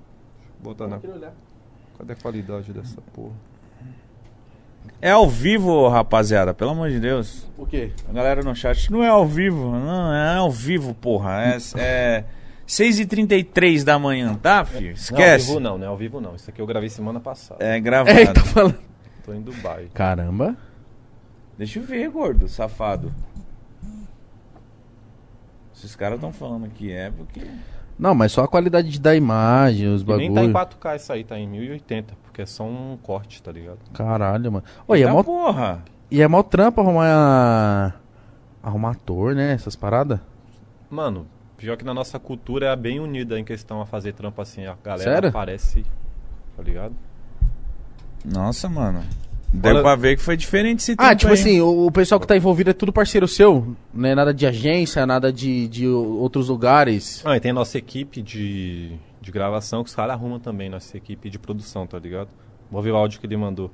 botar 0.60 0.88
na. 0.88 1.00
Cadê 1.98 2.13
a 2.13 2.15
qualidade 2.15 2.74
dessa 2.74 3.00
porra? 3.13 3.34
É 5.00 5.12
ao 5.12 5.30
vivo, 5.30 5.88
rapaziada, 5.89 6.54
pelo 6.56 6.72
amor 6.72 6.89
de 6.89 7.00
Deus. 7.00 7.48
O 7.58 7.65
quê? 7.67 7.91
A 8.10 8.13
galera 8.13 8.41
no 8.41 8.56
chat, 8.56 8.91
não 8.91 9.04
é 9.04 9.10
ao 9.10 9.28
vivo, 9.28 9.72
não, 9.72 10.12
é 10.13 10.38
ao 10.38 10.50
vivo, 10.50 10.93
porra. 10.96 11.43
É, 11.43 11.58
é 11.78 12.24
6h33 12.67 13.84
da 13.84 14.00
manhã, 14.00 14.34
tá, 14.36 14.65
filho? 14.65 14.82
Não, 14.86 14.89
ao 14.89 14.96
Esquece. 14.96 15.48
vivo 15.48 15.60
não, 15.60 15.78
não 15.78 15.86
é 15.86 15.88
ao 15.89 15.98
vivo 15.98 16.20
não. 16.22 16.36
Isso 16.36 16.50
aqui 16.50 16.60
eu 16.62 16.65
gravei 16.65 16.89
semana 16.89 17.20
passada. 17.20 17.63
É 17.63 17.80
gravado. 17.82 18.17
É, 18.17 18.26
tá 18.28 18.41
falando. 18.41 18.80
Tô 19.28 19.34
em 19.34 19.42
Dubai. 19.42 19.90
Caramba. 19.94 20.56
Deixa 21.58 21.80
eu 21.80 21.84
ver, 21.84 22.10
gordo, 22.10 22.48
safado. 22.48 23.13
Se 25.74 25.86
os 25.86 25.98
caras 25.98 26.16
estão 26.16 26.32
falando 26.32 26.70
que 26.70 26.94
é, 26.94 27.12
porque. 27.12 27.46
Não, 28.00 28.16
mas 28.16 28.32
só 28.32 28.46
a 28.46 28.48
qualidade 28.48 28.98
da 29.02 29.13
imagem, 29.13 29.94
os 29.94 30.02
E 30.02 30.16
nem 30.16 30.34
tá 30.34 30.46
em 30.46 30.54
4K 30.54 30.96
isso 30.96 31.12
aí, 31.12 31.26
tá 31.26 31.38
em 31.38 31.46
1080, 31.46 32.13
porque 32.24 32.44
é 32.44 32.46
só 32.46 32.63
um 32.63 32.98
corte, 33.04 33.44
tá 33.44 33.52
ligado? 33.52 33.80
Caralho, 33.94 34.50
mano. 34.50 34.63
Oi, 34.88 35.04
é 35.04 35.12
mó, 35.12 35.22
porra. 35.22 35.84
e 36.10 36.22
é 36.22 36.28
mó 36.28 36.42
trampo 36.42 36.80
arrumar. 36.80 38.00
Arrumar 38.63 38.92
ator, 38.92 39.36
né? 39.36 39.52
Essas 39.52 39.76
paradas. 39.76 40.22
Mano, 40.90 41.28
pior 41.58 41.76
que 41.76 41.84
na 41.84 41.94
nossa 41.94 42.18
cultura 42.18 42.68
é 42.68 42.76
bem 42.78 43.02
unida 43.02 43.38
em 43.38 43.44
questão 43.44 43.82
a 43.82 43.86
fazer 43.86 44.13
trampo 44.13 44.42
assim. 44.42 44.66
A 44.66 44.78
galera 44.82 45.12
Sério? 45.12 45.30
aparece, 45.30 45.86
tá 46.56 46.63
ligado? 46.63 46.96
Nossa, 48.25 48.67
mano. 48.69 49.03
Deu 49.53 49.73
Olha- 49.75 49.82
pra 49.82 49.95
ver 49.95 50.17
que 50.17 50.21
foi 50.21 50.36
diferente 50.36 50.80
esse 50.82 50.91
Ah, 50.97 51.10
tempo 51.10 51.15
tipo 51.21 51.34
aí. 51.34 51.39
assim, 51.39 51.62
o, 51.62 51.86
o 51.88 51.91
pessoal 51.91 52.19
que 52.19 52.27
tá 52.27 52.36
envolvido 52.36 52.69
é 52.69 52.73
tudo 52.73 52.91
parceiro 52.91 53.27
seu? 53.27 53.75
Não 53.93 54.10
é 54.10 54.13
nada 54.15 54.34
de 54.34 54.45
agência, 54.45 55.06
nada 55.06 55.32
de, 55.32 55.67
de 55.69 55.88
outros 55.88 56.49
lugares. 56.49 57.21
Ah, 57.25 57.38
e 57.38 57.39
tem 57.39 57.53
nossa 57.53 57.77
equipe 57.77 58.21
de, 58.21 58.97
de 59.21 59.32
gravação 59.32 59.84
que 59.84 59.89
os 59.89 59.95
caras 59.95 60.13
arrumam 60.15 60.38
também, 60.39 60.69
nossa 60.69 60.97
equipe 60.97 61.30
de 61.30 61.39
produção, 61.39 61.88
tá 61.88 61.97
ligado? 61.97 62.27
Vou 62.69 62.82
ver 62.82 62.91
o 62.91 62.97
áudio 62.97 63.21
que 63.21 63.25
ele 63.25 63.38
mandou. 63.38 63.71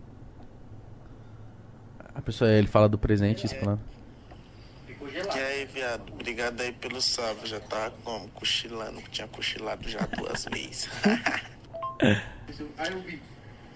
A 2.14 2.22
pessoa, 2.22 2.52
ele 2.52 2.68
fala 2.68 2.88
do 2.88 2.98
presente, 3.00 3.46
isso 3.48 3.56
falando. 3.56 3.80
E 5.36 5.40
aí, 5.40 5.66
viado, 5.66 6.04
obrigado 6.14 6.62
aí 6.62 6.72
pelo 6.72 7.02
salve. 7.02 7.48
Já 7.48 7.60
tava 7.60 7.92
como? 8.04 8.28
Cochilando, 8.30 9.02
que 9.02 9.10
tinha 9.10 9.28
cochilado 9.28 9.90
já 9.90 10.00
duas 10.18 10.46
vezes. 10.54 10.88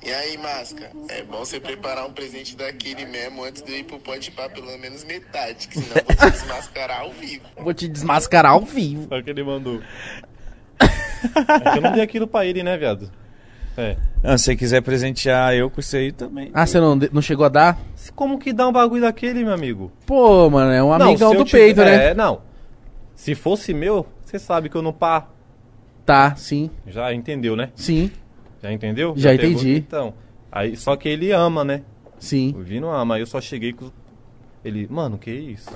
E 0.07 0.13
aí, 0.13 0.37
Masca, 0.37 0.89
é 1.09 1.21
bom 1.23 1.39
você 1.39 1.59
preparar 1.59 2.05
um 2.07 2.13
presente 2.13 2.55
daquele 2.55 3.05
mesmo 3.05 3.43
antes 3.43 3.61
de 3.61 3.71
eu 3.73 3.79
ir 3.79 3.83
pro 3.83 3.99
Pode 3.99 4.31
Pá 4.31 4.47
pelo 4.47 4.77
menos 4.79 5.03
metade, 5.03 5.67
que 5.67 5.79
senão 5.81 5.97
eu 5.97 6.03
vou 6.05 6.15
te 6.15 6.31
desmascarar 6.31 7.01
ao 7.01 7.11
vivo. 7.11 7.43
Vou 7.57 7.73
te 7.73 7.87
desmascarar 7.87 8.51
ao 8.53 8.61
vivo. 8.61 9.07
Olha 9.11 9.21
o 9.21 9.23
que 9.23 9.29
ele 9.29 9.43
mandou. 9.43 9.81
é 10.79 11.77
eu 11.77 11.81
não 11.81 11.91
dei 11.91 12.01
aquilo 12.01 12.25
pra 12.27 12.45
ele, 12.45 12.63
né, 12.63 12.77
viado? 12.77 13.11
É. 13.77 13.97
Ah, 14.23 14.37
se 14.37 14.45
você 14.45 14.55
quiser 14.55 14.81
presentear 14.81 15.53
eu 15.53 15.69
com 15.69 15.79
isso 15.79 15.95
aí 15.95 16.11
também. 16.11 16.49
Ah, 16.53 16.65
você 16.65 16.79
não, 16.79 16.95
não 16.95 17.21
chegou 17.21 17.45
a 17.45 17.49
dar? 17.49 17.77
Como 18.15 18.39
que 18.39 18.51
dá 18.53 18.67
um 18.67 18.71
bagulho 18.71 19.01
daquele, 19.01 19.43
meu 19.43 19.53
amigo? 19.53 19.91
Pô, 20.05 20.49
mano, 20.49 20.71
é 20.71 20.81
um 20.81 20.91
amigão 20.91 21.31
se 21.31 21.35
eu 21.35 21.43
do 21.43 21.45
tiver- 21.45 21.59
peito, 21.65 21.81
né? 21.83 22.07
É, 22.11 22.13
não. 22.13 22.41
Se 23.13 23.35
fosse 23.35 23.73
meu, 23.73 24.07
você 24.23 24.39
sabe 24.39 24.69
que 24.69 24.75
eu 24.75 24.81
não 24.81 24.93
pá. 24.93 25.27
Tá, 26.05 26.33
sim, 26.35 26.71
Já 26.87 27.13
entendeu, 27.13 27.55
né? 27.55 27.69
sim, 27.75 28.09
Já 28.61 28.71
entendeu? 28.71 29.13
Já 29.15 29.29
pegou? 29.31 29.45
entendi. 29.51 29.75
Então, 29.77 30.13
aí, 30.51 30.75
só 30.75 30.95
que 30.95 31.07
ele 31.09 31.31
ama, 31.31 31.63
né? 31.63 31.83
sim. 32.19 32.53
O 32.57 32.61
Vino 32.61 32.89
ama. 32.91 33.15
Aí 33.15 33.21
eu 33.21 33.27
só 33.27 33.39
cheguei 33.39 33.73
com... 33.73 33.91
Ele, 34.65 34.87
mano, 34.89 35.17
que 35.17 35.31
isso? 35.31 35.69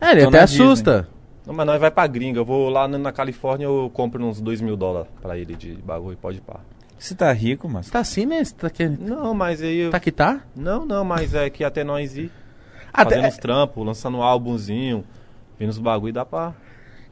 É, 0.00 0.12
ele 0.12 0.22
Tô 0.22 0.28
até 0.28 0.40
assusta. 0.42 1.08
Não, 1.46 1.52
mas 1.54 1.66
nós 1.66 1.78
vai 1.80 1.90
pra 1.90 2.06
gringa. 2.06 2.40
Eu 2.40 2.44
vou 2.44 2.68
lá 2.70 2.88
na- 2.88 3.12
Califórnia, 3.12 3.66
eu 3.66 3.90
compro 3.92 4.24
uns 4.24 4.40
2 4.40 4.60
mil 4.62 4.76
dólares 4.76 5.08
pra 5.20 5.36
ele 5.38 5.54
de 5.54 5.74
bagulho, 5.74 6.16
pode 6.16 6.40
pá. 6.40 6.60
Você 6.98 7.14
tá 7.14 7.30
rico, 7.32 7.68
mas. 7.68 7.90
Tá 7.90 8.00
assim, 8.00 8.24
né? 8.24 8.42
Você 8.42 8.54
Tá, 8.54 8.70
que... 8.70 8.88
Não, 8.88 9.34
mas 9.34 9.60
aí... 9.62 9.76
eu- 9.78 9.90
tá 9.90 10.00
que 10.00 10.10
tá? 10.10 10.40
Não, 10.56 10.86
não, 10.86 11.04
mas 11.04 11.34
é 11.34 11.50
que 11.50 11.62
até 11.62 11.84
nós 11.84 12.16
ir 12.16 12.30
Até... 12.92 13.16
fazendo 13.16 13.28
uns 13.28 13.36
trampos, 13.36 13.84
lançando 13.86 14.16
um 14.18 14.22
álbumzinho, 14.22 15.04
vendo 15.58 15.68
os 15.70 15.78
bagulho, 15.78 16.12
dá 16.14 16.24
pra, 16.24 16.54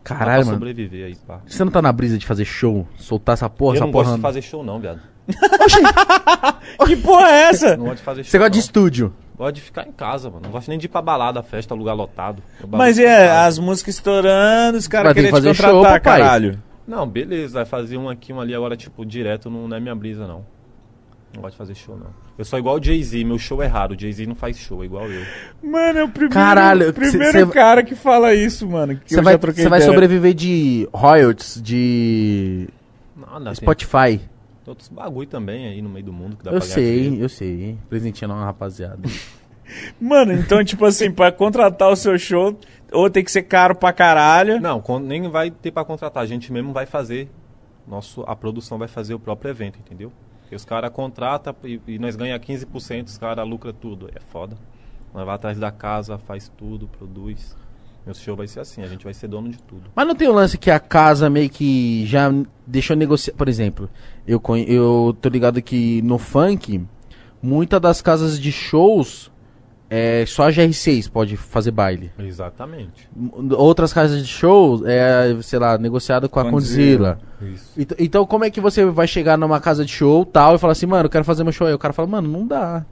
Caralho, 0.04 0.44
mano. 0.44 0.56
sobreviver 0.58 1.06
aí, 1.06 1.16
pá. 1.16 1.40
Você 1.46 1.64
não 1.64 1.70
tá 1.72 1.80
na 1.80 1.92
brisa 1.92 2.18
de 2.18 2.26
fazer 2.26 2.44
show? 2.44 2.86
Soltar 2.96 3.34
essa 3.34 3.48
porra, 3.48 3.74
eu 3.74 3.76
essa 3.76 3.84
não 3.86 3.92
porra. 3.92 4.04
gosto 4.04 4.16
de 4.16 4.22
fazer 4.22 4.42
show 4.42 4.64
não, 4.64 4.80
viado. 4.80 5.00
Que 6.86 6.96
porra 6.96 7.28
é 7.28 7.42
essa? 7.44 7.76
Não 7.76 7.84
gosto 7.84 7.98
de 7.98 8.02
fazer 8.02 8.24
show 8.24 8.30
Você 8.30 8.38
gosta 8.38 8.50
de 8.50 8.58
não. 8.58 8.64
estúdio? 8.64 9.14
Gosto 9.36 9.54
de 9.54 9.60
ficar 9.60 9.86
em 9.86 9.92
casa, 9.92 10.28
mano. 10.28 10.42
Não 10.44 10.50
gosto 10.50 10.68
nem 10.68 10.78
de 10.78 10.86
ir 10.86 10.88
pra 10.88 11.00
balada, 11.02 11.42
festa, 11.42 11.74
lugar 11.74 11.94
lotado. 11.94 12.42
Mas 12.68 12.98
é, 12.98 13.30
as 13.30 13.58
músicas 13.58 13.94
estourando, 13.96 14.78
os 14.78 14.86
caras 14.88 15.12
querem 15.12 15.30
que 15.30 15.36
te 15.36 15.40
fazer 15.40 15.54
show, 15.54 15.72
contratar, 15.76 16.00
papai. 16.00 16.20
caralho. 16.20 16.62
Não, 16.86 17.06
beleza, 17.06 17.54
vai 17.54 17.64
fazer 17.64 17.96
um 17.96 18.08
aqui, 18.08 18.32
um 18.32 18.40
ali, 18.40 18.54
agora, 18.54 18.76
tipo, 18.76 19.06
direto 19.06 19.48
não, 19.48 19.68
não 19.68 19.76
é 19.76 19.80
minha 19.80 19.94
brisa, 19.94 20.26
não. 20.26 20.44
Não 21.34 21.40
gosto 21.42 21.52
de 21.52 21.58
fazer 21.58 21.74
show, 21.74 21.96
não. 21.96 22.08
Eu 22.36 22.44
sou 22.44 22.58
igual 22.58 22.76
o 22.78 22.82
Jay-Z, 22.82 23.24
meu 23.24 23.38
show 23.38 23.62
é 23.62 23.66
raro. 23.66 23.94
O 23.94 23.98
Jay-Z 23.98 24.26
não 24.26 24.34
faz 24.34 24.58
show, 24.58 24.82
é 24.82 24.86
igual 24.86 25.10
eu. 25.10 25.24
Mano, 25.62 25.98
é 25.98 26.04
o 26.04 26.08
primeiro, 26.08 26.34
Caralho, 26.34 26.92
primeiro 26.92 27.32
cê- 27.32 27.46
cê- 27.46 27.52
cara 27.52 27.82
que 27.82 27.94
fala 27.94 28.34
isso, 28.34 28.68
mano. 28.68 29.00
Você 29.06 29.18
eu 29.18 29.22
vai, 29.22 29.36
vai 29.38 29.80
sobreviver 29.80 30.34
de 30.34 30.86
royalties, 30.92 31.60
de 31.62 32.68
Nada, 33.16 33.44
tem, 33.46 33.54
Spotify. 33.54 34.18
tem 34.18 34.20
outros 34.66 34.88
bagulho 34.88 35.26
também 35.28 35.66
aí 35.68 35.80
no 35.80 35.88
meio 35.88 36.04
do 36.04 36.12
mundo 36.12 36.36
que 36.36 36.44
dá 36.44 36.50
Eu 36.50 36.58
pra 36.58 36.66
ganhar 36.66 36.74
sei, 36.74 37.02
dinheiro. 37.04 37.24
eu 37.24 37.28
sei. 37.28 37.78
Presentinho 37.88 38.30
uma 38.30 38.44
rapaziada. 38.44 38.98
Mano, 39.98 40.32
então, 40.34 40.62
tipo 40.62 40.84
assim, 40.84 41.10
pra 41.10 41.32
contratar 41.32 41.88
o 41.90 41.96
seu 41.96 42.18
show, 42.18 42.58
ou 42.92 43.08
tem 43.08 43.24
que 43.24 43.30
ser 43.32 43.42
caro 43.44 43.74
pra 43.74 43.90
caralho. 43.92 44.60
Não, 44.60 44.82
nem 45.00 45.30
vai 45.30 45.50
ter 45.50 45.70
pra 45.70 45.82
contratar. 45.84 46.22
A 46.22 46.26
gente 46.26 46.52
mesmo 46.52 46.72
vai 46.74 46.84
fazer. 46.84 47.30
Nosso, 47.88 48.22
a 48.28 48.36
produção 48.36 48.76
vai 48.78 48.86
fazer 48.86 49.14
o 49.14 49.18
próprio 49.18 49.50
evento, 49.50 49.78
entendeu? 49.78 50.12
Porque 50.52 50.56
os 50.56 50.66
caras 50.66 50.90
contratam 50.90 51.54
e, 51.64 51.80
e 51.88 51.98
nós 51.98 52.14
ganhamos 52.14 52.46
15%, 52.46 53.06
os 53.06 53.16
caras 53.16 53.48
lucram 53.48 53.72
tudo. 53.72 54.10
É 54.14 54.20
foda. 54.20 54.54
Nós 55.14 55.24
vai 55.24 55.34
atrás 55.34 55.58
da 55.58 55.72
casa, 55.72 56.18
faz 56.18 56.52
tudo, 56.58 56.86
produz. 56.86 57.56
Meu 58.04 58.14
show 58.14 58.36
vai 58.36 58.46
ser 58.46 58.60
assim, 58.60 58.82
a 58.82 58.86
gente 58.86 59.02
vai 59.02 59.14
ser 59.14 59.28
dono 59.28 59.48
de 59.48 59.56
tudo. 59.56 59.84
Mas 59.96 60.06
não 60.06 60.14
tem 60.14 60.28
o 60.28 60.32
lance 60.32 60.58
que 60.58 60.70
a 60.70 60.78
casa 60.78 61.30
meio 61.30 61.48
que 61.48 62.04
já 62.04 62.30
deixou 62.66 62.94
negociar. 62.94 63.32
Por 63.32 63.48
exemplo, 63.48 63.88
eu, 64.26 64.42
eu 64.66 65.16
tô 65.22 65.30
ligado 65.30 65.62
que 65.62 66.02
no 66.02 66.18
funk, 66.18 66.84
muitas 67.42 67.80
das 67.80 68.02
casas 68.02 68.38
de 68.38 68.52
shows 68.52 69.31
é 69.94 70.24
só 70.26 70.44
a 70.48 70.50
GR6 70.50 71.10
pode 71.10 71.36
fazer 71.36 71.70
baile. 71.70 72.10
Exatamente. 72.18 73.06
Outras 73.56 73.92
casas 73.92 74.22
de 74.22 74.26
shows 74.26 74.82
é, 74.86 75.36
sei 75.42 75.58
lá, 75.58 75.76
negociado 75.76 76.28
com 76.30 76.40
a 76.40 76.50
Condzilla. 76.50 77.18
Condzilla. 77.38 77.54
Isso. 77.54 77.80
Ent- 77.80 77.94
Então, 78.00 78.24
como 78.24 78.44
é 78.44 78.50
que 78.50 78.60
você 78.60 78.86
vai 78.86 79.06
chegar 79.06 79.36
numa 79.36 79.60
casa 79.60 79.84
de 79.84 79.92
show 79.92 80.24
tal 80.24 80.54
e 80.54 80.58
falar 80.58 80.72
assim, 80.72 80.86
mano, 80.86 81.04
eu 81.06 81.10
quero 81.10 81.24
fazer 81.24 81.44
meu 81.44 81.52
show 81.52 81.66
aí? 81.66 81.74
O 81.74 81.78
cara 81.78 81.92
fala, 81.92 82.08
mano, 82.08 82.26
não 82.28 82.46
dá. 82.46 82.86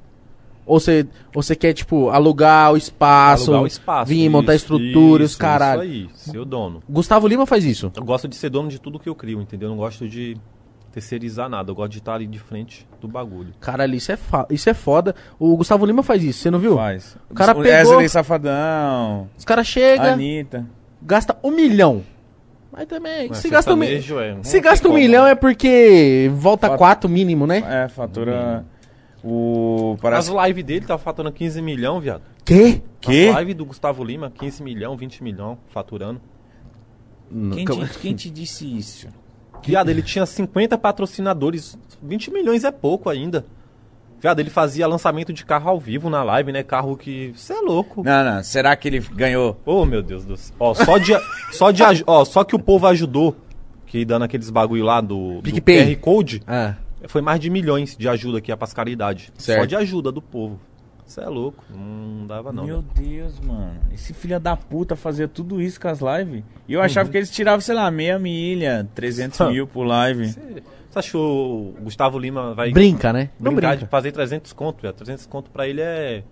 Ou 0.66 0.78
você, 0.78 1.06
ou 1.34 1.42
você 1.42 1.56
quer, 1.56 1.72
tipo, 1.72 2.10
alugar 2.10 2.72
o 2.72 2.76
espaço, 2.76 3.44
Alugar 3.50 3.62
o 3.62 3.66
espaço. 3.66 4.08
vir 4.08 4.28
montar 4.28 4.54
isso, 4.54 4.64
estrutura 4.66 5.22
e 5.22 5.24
os 5.24 5.30
isso, 5.32 5.38
caralho. 5.40 5.82
Isso 5.82 5.92
aí, 5.92 6.32
ser 6.34 6.38
o 6.38 6.44
dono. 6.44 6.82
Gustavo 6.88 7.26
Lima 7.26 7.46
faz 7.46 7.64
isso. 7.64 7.90
Eu 7.96 8.04
gosto 8.04 8.28
de 8.28 8.36
ser 8.36 8.50
dono 8.50 8.68
de 8.68 8.78
tudo 8.78 8.98
que 8.98 9.08
eu 9.08 9.14
crio, 9.14 9.40
entendeu? 9.40 9.66
Eu 9.68 9.70
não 9.70 9.78
gosto 9.78 10.06
de 10.08 10.36
terceirizar 10.92 11.48
nada. 11.48 11.70
Eu 11.70 11.74
gosto 11.74 11.92
de 11.92 11.98
estar 11.98 12.14
ali 12.14 12.26
de 12.26 12.38
frente 12.38 12.86
do 13.00 13.06
bagulho. 13.08 13.52
Caralho, 13.60 13.94
isso 13.94 14.10
é, 14.12 14.16
fa- 14.16 14.46
isso 14.50 14.68
é 14.68 14.74
foda. 14.74 15.14
O 15.38 15.56
Gustavo 15.56 15.86
Lima 15.86 16.02
faz 16.02 16.22
isso, 16.24 16.40
você 16.40 16.50
não 16.50 16.58
viu? 16.58 16.76
Faz. 16.76 17.16
O 17.30 17.34
cara 17.34 17.52
O 17.52 17.62
pegou- 17.62 17.90
Wesley 17.92 18.08
Safadão, 18.08 19.28
Os 19.38 19.44
caras 19.44 19.66
chegam, 19.66 20.06
Anitta. 20.14 20.66
gasta 21.02 21.36
um 21.42 21.50
milhão. 21.50 22.02
Mas 22.72 22.86
também, 22.86 23.28
Mas 23.28 23.38
se 23.38 23.48
gasta 23.48 23.74
um, 23.74 23.82
é, 23.82 24.00
se 24.44 24.60
gasta 24.60 24.86
um 24.86 24.92
como, 24.92 25.02
milhão 25.02 25.26
é 25.26 25.34
porque 25.34 26.30
volta 26.34 26.68
Fato- 26.68 26.78
quatro 26.78 27.10
mínimo, 27.10 27.44
né? 27.46 27.64
É, 27.84 27.88
fatura. 27.88 28.64
O. 29.24 29.94
As 29.96 30.00
Parece. 30.00 30.32
lives 30.46 30.64
dele 30.64 30.86
tá 30.86 30.96
faturando 30.96 31.34
15 31.34 31.60
milhões, 31.60 32.02
viado. 32.02 32.22
Quê? 32.44 32.80
Quê? 33.00 33.30
As 33.32 33.38
lives 33.40 33.54
do 33.56 33.64
Gustavo 33.66 34.02
Lima, 34.04 34.30
15 34.30 34.62
milhões, 34.62 34.98
20 34.98 35.22
milhões, 35.22 35.58
faturando. 35.68 36.20
Quem 37.54 37.64
te, 37.64 37.98
quem 38.00 38.14
te 38.14 38.30
disse 38.30 38.66
isso? 38.76 39.08
Viado, 39.68 39.88
ele 39.90 40.02
tinha 40.02 40.24
50 40.24 40.76
patrocinadores. 40.78 41.78
20 42.02 42.30
milhões 42.30 42.64
é 42.64 42.70
pouco 42.70 43.08
ainda. 43.10 43.44
Viado, 44.20 44.38
ele 44.40 44.50
fazia 44.50 44.86
lançamento 44.86 45.32
de 45.32 45.44
carro 45.44 45.70
ao 45.70 45.80
vivo 45.80 46.10
na 46.10 46.22
live, 46.22 46.52
né? 46.52 46.62
Carro 46.62 46.96
que. 46.96 47.32
Você 47.34 47.54
é 47.54 47.60
louco. 47.60 48.02
Não, 48.04 48.22
não. 48.22 48.42
Será 48.42 48.76
que 48.76 48.86
ele 48.88 49.00
ganhou? 49.00 49.58
Oh, 49.64 49.86
meu 49.86 50.02
Deus 50.02 50.24
do 50.26 50.36
céu. 50.36 50.54
Ó, 50.60 50.74
só 50.74 50.98
de. 50.98 51.12
só, 51.52 51.70
de 51.70 51.82
ó, 52.06 52.24
só 52.24 52.44
que 52.44 52.54
o 52.54 52.58
povo 52.58 52.86
ajudou. 52.86 53.34
Que 53.86 54.04
dando 54.04 54.22
aqueles 54.24 54.50
bagulho 54.50 54.84
lá 54.84 55.00
do, 55.00 55.36
do 55.36 55.42
PicPay. 55.42 55.96
QR 55.96 56.00
Code. 56.00 56.42
Ah, 56.46 56.74
Foi 57.08 57.22
mais 57.22 57.40
de 57.40 57.48
milhões 57.48 57.96
de 57.96 58.08
ajuda 58.08 58.38
aqui 58.38 58.54
pras 58.54 58.74
caridade. 58.74 59.32
Certo. 59.38 59.60
Só 59.60 59.64
de 59.64 59.74
ajuda 59.74 60.12
do 60.12 60.20
povo. 60.20 60.60
Você 61.10 61.20
é 61.22 61.28
louco. 61.28 61.64
Não 61.68 62.24
dava 62.24 62.52
não. 62.52 62.64
Meu 62.64 62.82
né? 62.82 62.84
Deus, 62.94 63.40
mano. 63.40 63.80
Esse 63.92 64.14
filho 64.14 64.38
da 64.38 64.56
puta 64.56 64.94
fazia 64.94 65.26
tudo 65.26 65.60
isso 65.60 65.80
com 65.80 65.88
as 65.88 65.98
lives. 66.00 66.44
E 66.68 66.72
eu 66.74 66.80
achava 66.80 67.06
Uhum. 67.06 67.10
que 67.10 67.18
eles 67.18 67.30
tiravam, 67.32 67.60
sei 67.60 67.74
lá, 67.74 67.90
meia 67.90 68.16
milha, 68.16 68.88
300 68.94 69.40
mil 69.50 69.66
por 69.66 69.82
live. 69.84 70.28
Você 70.28 70.98
acha 70.98 71.10
que 71.10 71.16
o 71.16 71.74
Gustavo 71.82 72.16
Lima 72.16 72.54
vai 72.54 72.70
Brinca, 72.70 73.12
né? 73.12 73.30
Não 73.40 73.52
brincar 73.52 73.70
brinca. 73.70 73.84
de 73.86 73.90
fazer 73.90 74.12
300 74.12 74.52
conto, 74.52 74.82
velho? 74.82 74.94
300 74.94 75.26
conto 75.26 75.50
pra 75.50 75.66
ele 75.66 75.80
é... 75.80 76.22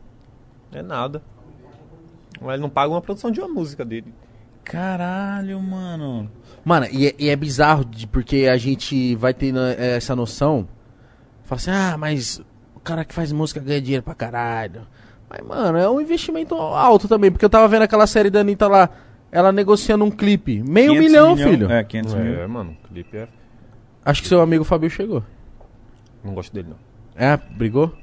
É 0.71 0.81
nada. 0.83 1.23
Mas 2.41 2.53
ele 2.53 2.62
não 2.62 2.71
paga 2.71 2.93
uma 2.93 3.01
produção 3.03 3.33
de 3.33 3.41
uma 3.41 3.49
música 3.49 3.85
dele. 3.85 4.14
Caralho, 4.62 5.61
mano. 5.61 6.31
Mano, 6.64 6.87
e 6.93 7.09
é, 7.09 7.14
e 7.19 7.29
é 7.31 7.35
bizarro 7.35 7.85
de- 7.85 8.07
porque 8.07 8.47
a 8.47 8.57
gente 8.57 9.17
vai 9.17 9.35
tendo 9.35 9.59
eh, 9.59 9.97
essa 9.97 10.14
noção. 10.14 10.69
Fala 11.45 11.57
assim, 11.61 11.71
ah, 11.73 11.97
mas 11.99 12.41
cara 12.88 13.05
que 13.05 13.14
faz 13.14 13.31
música 13.33 13.61
ganha 13.61 13.81
dinheiro 13.81 14.03
pra 14.03 14.14
caralho. 14.14 14.83
Mas, 15.29 15.46
mano, 15.46 15.77
é 15.79 15.88
um 15.90 16.01
investimento 16.01 16.55
alto 16.55 17.07
também. 17.07 17.31
Porque 17.31 17.44
eu 17.44 17.51
tava 17.51 17.68
vendo 17.68 17.83
aquela 17.83 18.07
série 18.07 18.31
da 18.31 18.40
Anitta 18.40 18.66
lá, 18.66 18.88
ela 19.31 19.53
negociando 19.53 20.05
um 20.05 20.11
clipe. 20.11 20.62
Meio 20.62 20.92
500 20.92 21.07
milhão, 21.11 21.35
milhão- 21.35 21.51
filho. 21.51 21.70
É, 21.70 21.85
500 21.85 22.14
mil. 22.14 22.40
É, 22.40 22.46
mano, 22.46 22.77
o 22.85 22.88
clipe 22.88 23.16
é... 23.16 23.29
Acho 24.05 24.22
que 24.22 24.29
seu 24.29 24.40
amigo 24.40 24.64
Fabio 24.64 24.88
chegou. 24.88 25.22
Não 26.24 26.33
gosto 26.35 26.53
dele, 26.55 26.68
não. 26.70 26.77
É, 27.14 27.37
brigou? 27.37 27.94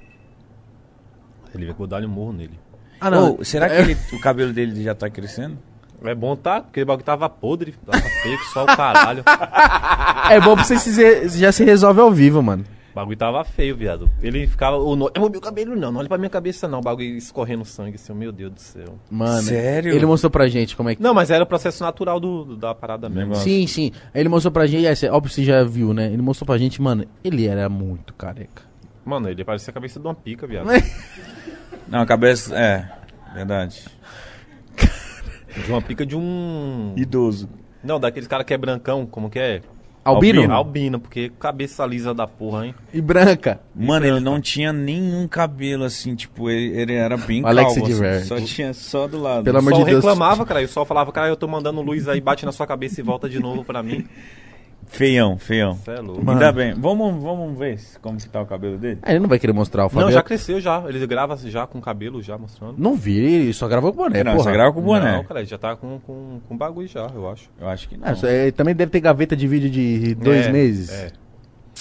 Ele 1.54 1.72
vai 1.72 1.88
dar 1.88 2.04
um 2.04 2.08
murro 2.10 2.34
nele. 2.34 2.60
Ah, 3.00 3.10
não. 3.10 3.36
Ô, 3.40 3.44
será 3.44 3.68
que 3.70 3.76
É- 3.76 3.82
ele- 3.82 3.98
o 4.14 4.20
cabelo 4.20 4.54
dele 4.54 4.84
já 4.84 4.94
tá 4.94 5.10
crescendo? 5.10 5.58
É 6.04 6.14
bom, 6.14 6.36
tá? 6.36 6.62
Porque 6.62 6.82
o 6.82 6.86
bagulho 6.86 7.06
tava 7.06 7.28
podre, 7.30 7.74
tava 7.86 8.00
feio, 8.22 8.38
só 8.54 8.64
o 8.64 8.68
caralho. 8.68 9.24
É 10.30 10.40
bom 10.42 10.56
pra 10.56 10.64
você 10.64 10.78
se, 10.80 10.92
re- 11.02 11.28
já 11.30 11.52
se 11.52 11.64
resolve 11.64 12.02
ao 12.02 12.12
vivo, 12.12 12.42
mano. 12.42 12.66
O 12.96 13.00
bagulho 13.00 13.18
tava 13.18 13.44
feio, 13.44 13.76
viado. 13.76 14.10
Ele 14.24 14.48
ficava. 14.48 14.78
O 14.78 14.96
no... 14.96 15.12
É 15.14 15.20
meu 15.20 15.42
cabelo, 15.42 15.76
não. 15.76 15.92
Não 15.92 16.00
olha 16.00 16.08
pra 16.08 16.18
minha 16.18 16.30
cabeça, 16.30 16.66
não. 16.66 16.80
O 16.80 16.82
bagulho 16.82 17.18
escorrendo 17.18 17.66
sangue, 17.66 17.96
assim, 17.96 18.14
meu 18.14 18.32
Deus 18.32 18.54
do 18.54 18.60
céu. 18.62 18.98
Mano, 19.12 19.42
Sério? 19.42 19.94
ele 19.94 20.06
mostrou 20.06 20.32
pra 20.32 20.48
gente 20.48 20.78
como 20.78 20.88
é 20.90 20.96
que. 20.96 21.04
Não, 21.04 21.14
mas 21.14 21.30
era 21.30 21.44
o 21.44 21.46
processo 21.46 21.84
natural 21.84 22.22
do, 22.22 22.46
do- 22.46 22.56
da 22.56 22.74
parada 22.74 23.10
mesmo. 23.10 23.36
Sim, 23.36 23.68
sim. 23.68 23.92
Ele 24.14 24.30
mostrou 24.30 24.50
pra 24.50 24.66
gente, 24.66 24.86
é, 25.06 25.12
óbvio 25.12 25.30
que 25.30 25.36
você 25.36 25.44
já 25.44 25.62
viu, 25.66 25.94
né? 25.94 26.06
Ele 26.06 26.22
mostrou 26.22 26.46
pra 26.46 26.58
gente, 26.58 26.82
mano, 26.82 27.06
ele 27.22 27.46
era 27.46 27.68
muito 27.68 28.14
careca. 28.14 28.64
Mano, 29.04 29.28
ele 29.30 29.44
parecia 29.44 29.72
a 29.72 29.74
cabeça 29.74 30.00
de 30.00 30.08
uma 30.08 30.16
pica, 30.16 30.48
viado. 30.48 30.68
Não, 31.90 32.00
a 32.00 32.06
cabeça. 32.06 32.58
É, 32.58 32.90
verdade. 33.34 33.84
De 35.66 35.70
uma 35.70 35.82
pica 35.82 36.06
de 36.06 36.16
um. 36.16 36.94
Idoso. 36.96 37.50
Não, 37.84 38.00
daqueles 38.00 38.28
cara 38.28 38.46
que 38.46 38.54
é 38.54 38.58
brancão, 38.58 39.06
como 39.06 39.30
que 39.30 39.38
é? 39.38 39.62
Albino? 40.06 40.54
Albino, 40.54 41.00
porque 41.00 41.32
cabeça 41.40 41.84
lisa 41.86 42.14
da 42.14 42.28
porra, 42.28 42.68
hein? 42.68 42.76
E 42.94 43.02
branca. 43.02 43.60
Mano, 43.76 44.06
ele 44.06 44.20
não 44.20 44.40
tinha 44.40 44.72
nenhum 44.72 45.28
cabelo 45.28 45.84
assim, 45.84 46.14
tipo, 46.14 46.48
ele, 46.50 46.78
ele 46.80 46.94
era 46.94 47.18
bem 47.18 47.44
O 47.44 47.48
Alex 47.48 47.74
calvo. 47.74 47.88
Diver. 47.88 48.18
Assim, 48.18 48.28
só 48.28 48.40
tinha 48.40 48.74
só 48.74 49.08
do 49.08 49.20
lado. 49.20 49.44
Pelo 49.44 49.58
O 49.58 49.60
amor 49.60 49.72
sol 49.72 49.80
de 49.80 49.86
Deus. 49.92 50.04
reclamava, 50.04 50.46
cara. 50.46 50.62
E 50.62 50.66
o 50.66 50.70
sol 50.70 50.86
falava, 50.86 51.12
cara, 51.12 51.28
eu 51.28 51.36
tô 51.36 51.48
mandando 51.48 51.82
luz 51.82 52.08
aí, 52.08 52.22
bate 52.22 52.46
na 52.46 52.52
sua 52.52 52.68
cabeça 52.68 53.02
e 53.02 53.04
volta 53.04 53.28
de 53.28 53.40
novo 53.40 53.64
pra 53.66 53.82
mim. 53.82 54.06
Feião, 54.88 55.38
feião. 55.38 55.76
Cê 55.84 55.92
é 55.92 56.00
louco. 56.00 56.30
Ainda 56.30 56.52
bem. 56.52 56.74
Vamos, 56.74 57.22
vamos 57.22 57.58
ver 57.58 57.80
como 58.02 58.18
que 58.18 58.30
tá 58.30 58.42
o 58.42 58.46
cabelo 58.46 58.78
dele? 58.78 59.00
Ah, 59.02 59.12
ele 59.12 59.20
não 59.20 59.28
vai 59.28 59.38
querer 59.40 59.54
mostrar 59.54 59.86
o 59.86 59.90
Fabio. 59.90 60.06
Não, 60.06 60.12
já 60.14 60.22
cresceu 60.24 60.60
já. 60.62 60.84
Ele 60.88 61.06
grava 61.06 61.36
já 61.38 61.68
com 61.68 61.82
cabelo 61.82 62.22
já 62.22 62.38
mostrando. 62.38 62.76
Não 62.78 62.96
vi, 62.96 63.18
ele 63.18 63.54
só 63.54 63.68
gravou 63.68 63.92
com 63.92 64.04
boné, 64.04 64.24
não, 64.24 64.34
porra. 64.34 64.44
só 64.44 64.52
grava 64.52 64.72
com 64.74 64.80
o 64.80 64.84
boné. 64.84 65.18
Não, 65.18 65.24
cara, 65.24 65.42
ele 65.42 65.50
já 65.50 65.58
tá 65.58 65.76
com, 65.76 66.00
com, 66.00 66.40
com 66.48 66.58
bagulho 66.58 66.88
já, 66.88 67.10
eu 67.14 67.30
acho. 67.30 67.50
Eu 67.60 67.68
acho 67.68 67.90
que 67.90 67.98
não. 67.98 68.08
Ah, 68.08 68.14
isso 68.14 68.26
aí 68.26 68.52
também 68.52 68.74
deve 68.76 68.92
ter 68.92 69.00
gaveta 69.02 69.36
de 69.36 69.48
vídeo 69.48 69.70
de 69.70 70.16
dois 70.16 70.46
É, 70.48 70.52
meses. 70.52 70.90
É. 70.92 71.12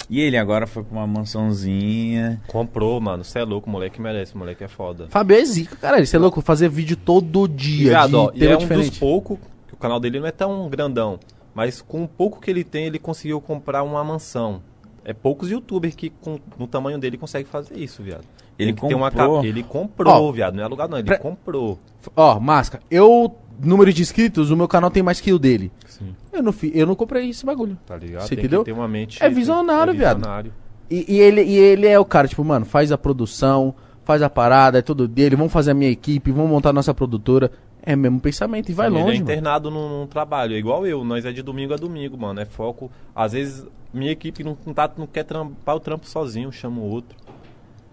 E 0.09 0.19
ele 0.19 0.37
agora 0.37 0.67
foi 0.67 0.83
pra 0.83 0.97
uma 0.97 1.07
mansãozinha. 1.07 2.41
Comprou, 2.47 2.99
mano. 2.99 3.23
Você 3.23 3.39
é 3.39 3.43
louco, 3.43 3.67
o 3.69 3.71
moleque 3.71 4.01
merece. 4.01 4.35
O 4.35 4.37
moleque 4.37 4.63
é 4.63 4.67
foda. 4.67 5.07
Fabio 5.09 5.37
é 5.37 5.45
zica, 5.45 5.75
caralho. 5.77 6.05
Você 6.05 6.15
é 6.15 6.19
louco? 6.19 6.41
Fazer 6.41 6.69
vídeo 6.69 6.97
todo 6.97 7.47
dia, 7.47 7.89
Viado, 7.89 8.09
de 8.09 8.15
ó, 8.15 8.31
e 8.33 8.39
tema 8.39 8.51
é 8.51 8.55
um 8.55 8.59
diferente. 8.59 8.89
dos 8.89 8.99
poucos, 8.99 9.37
que 9.67 9.73
o 9.73 9.77
canal 9.77 9.99
dele 9.99 10.19
não 10.19 10.27
é 10.27 10.31
tão 10.31 10.69
grandão, 10.69 11.17
mas 11.55 11.81
com 11.81 12.03
o 12.03 12.07
pouco 12.07 12.39
que 12.39 12.51
ele 12.51 12.63
tem, 12.63 12.85
ele 12.85 12.99
conseguiu 12.99 13.41
comprar 13.41 13.81
uma 13.81 14.03
mansão. 14.03 14.61
É 15.03 15.13
poucos 15.13 15.49
youtubers 15.49 15.95
que 15.95 16.09
com, 16.09 16.37
no 16.59 16.67
tamanho 16.67 16.97
dele 16.99 17.17
conseguem 17.17 17.45
fazer 17.47 17.77
isso, 17.77 18.03
viado. 18.03 18.23
Ele 18.57 18.71
uma 18.93 19.09
comprou? 19.11 19.41
ca- 19.41 19.47
Ele 19.47 19.63
comprou, 19.63 20.13
Ó, 20.29 20.31
viado. 20.31 20.55
Não 20.55 20.61
é 20.61 20.65
alugado, 20.65 20.91
não. 20.91 20.97
Ele 20.99 21.07
pra- 21.07 21.17
comprou. 21.17 21.79
Ó, 22.15 22.39
Masca, 22.39 22.79
eu... 22.91 23.35
Número 23.57 23.93
de 23.93 24.01
inscritos, 24.01 24.51
o 24.51 24.57
meu 24.57 24.67
canal 24.67 24.91
tem 24.91 25.01
mais 25.01 25.21
que 25.21 25.31
o 25.31 25.39
dele. 25.39 25.71
Sim. 25.87 26.13
Eu 26.33 26.43
não, 26.43 26.51
fi, 26.51 26.73
eu 26.75 26.85
não 26.85 26.93
comprei 26.93 27.29
esse 27.29 27.45
bagulho. 27.45 27.77
Tá 27.85 27.95
ligado? 27.95 28.23
Você 28.23 28.35
tem 28.35 28.39
entendeu? 28.43 28.59
que 28.59 28.65
ter 28.65 28.71
uma 28.73 28.85
mente. 28.85 29.23
É 29.23 29.29
visionário, 29.29 29.91
é 29.91 29.95
viado. 29.95 30.17
visionário. 30.17 30.53
E, 30.91 31.05
e 31.15 31.19
ele, 31.21 31.41
e 31.41 31.55
ele 31.57 31.87
é 31.87 31.97
o 31.97 32.03
cara, 32.03 32.27
tipo, 32.27 32.43
mano, 32.43 32.65
faz 32.65 32.91
a 32.91 32.97
produção, 32.97 33.73
faz 34.03 34.21
a 34.21 34.29
parada, 34.29 34.79
é 34.79 34.81
tudo 34.81 35.07
dele, 35.07 35.37
vamos 35.37 35.53
fazer 35.53 35.71
a 35.71 35.73
minha 35.73 35.89
equipe, 35.89 36.31
vamos 36.33 36.51
montar 36.51 36.71
a 36.71 36.73
nossa 36.73 36.93
produtora. 36.93 37.49
É 37.85 37.93
o 37.95 37.97
mesmo 37.97 38.19
pensamento 38.19 38.69
e 38.69 38.73
vai 38.73 38.87
ele 38.87 38.95
longe, 38.95 39.03
é 39.09 39.13
mano. 39.19 39.23
internado 39.23 39.69
num, 39.69 40.01
num 40.01 40.07
trabalho, 40.07 40.55
é 40.55 40.57
igual 40.57 40.87
eu, 40.87 41.03
nós 41.03 41.23
é 41.25 41.31
de 41.31 41.41
domingo 41.41 41.73
a 41.73 41.77
domingo, 41.77 42.17
mano. 42.17 42.39
É 42.39 42.45
foco. 42.45 42.89
Às 43.15 43.33
vezes 43.33 43.65
minha 43.93 44.11
equipe 44.11 44.43
não, 44.43 44.57
não, 44.65 44.73
tá, 44.73 44.89
não 44.97 45.05
quer 45.07 45.23
trampar 45.23 45.75
o 45.75 45.79
trampo 45.79 46.07
sozinho, 46.07 46.47
eu 46.47 46.51
chamo 46.51 46.81
outro. 46.81 47.15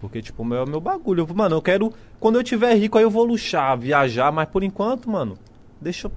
Porque, 0.01 0.21
tipo, 0.21 0.43
meu, 0.43 0.63
é 0.63 0.65
meu 0.65 0.81
bagulho. 0.81 1.25
Eu- 1.29 1.35
mano, 1.35 1.55
eu 1.55 1.61
quero. 1.61 1.93
Quando 2.19 2.35
eu 2.37 2.43
tiver 2.43 2.73
rico, 2.75 2.97
aí 2.97 3.03
eu 3.03 3.09
vou 3.09 3.23
luxar, 3.23 3.77
viajar, 3.77 4.31
mas 4.31 4.49
por 4.49 4.61
enquanto, 4.63 5.09
mano, 5.09 5.37
deixa 5.79 6.07
eu 6.07 6.11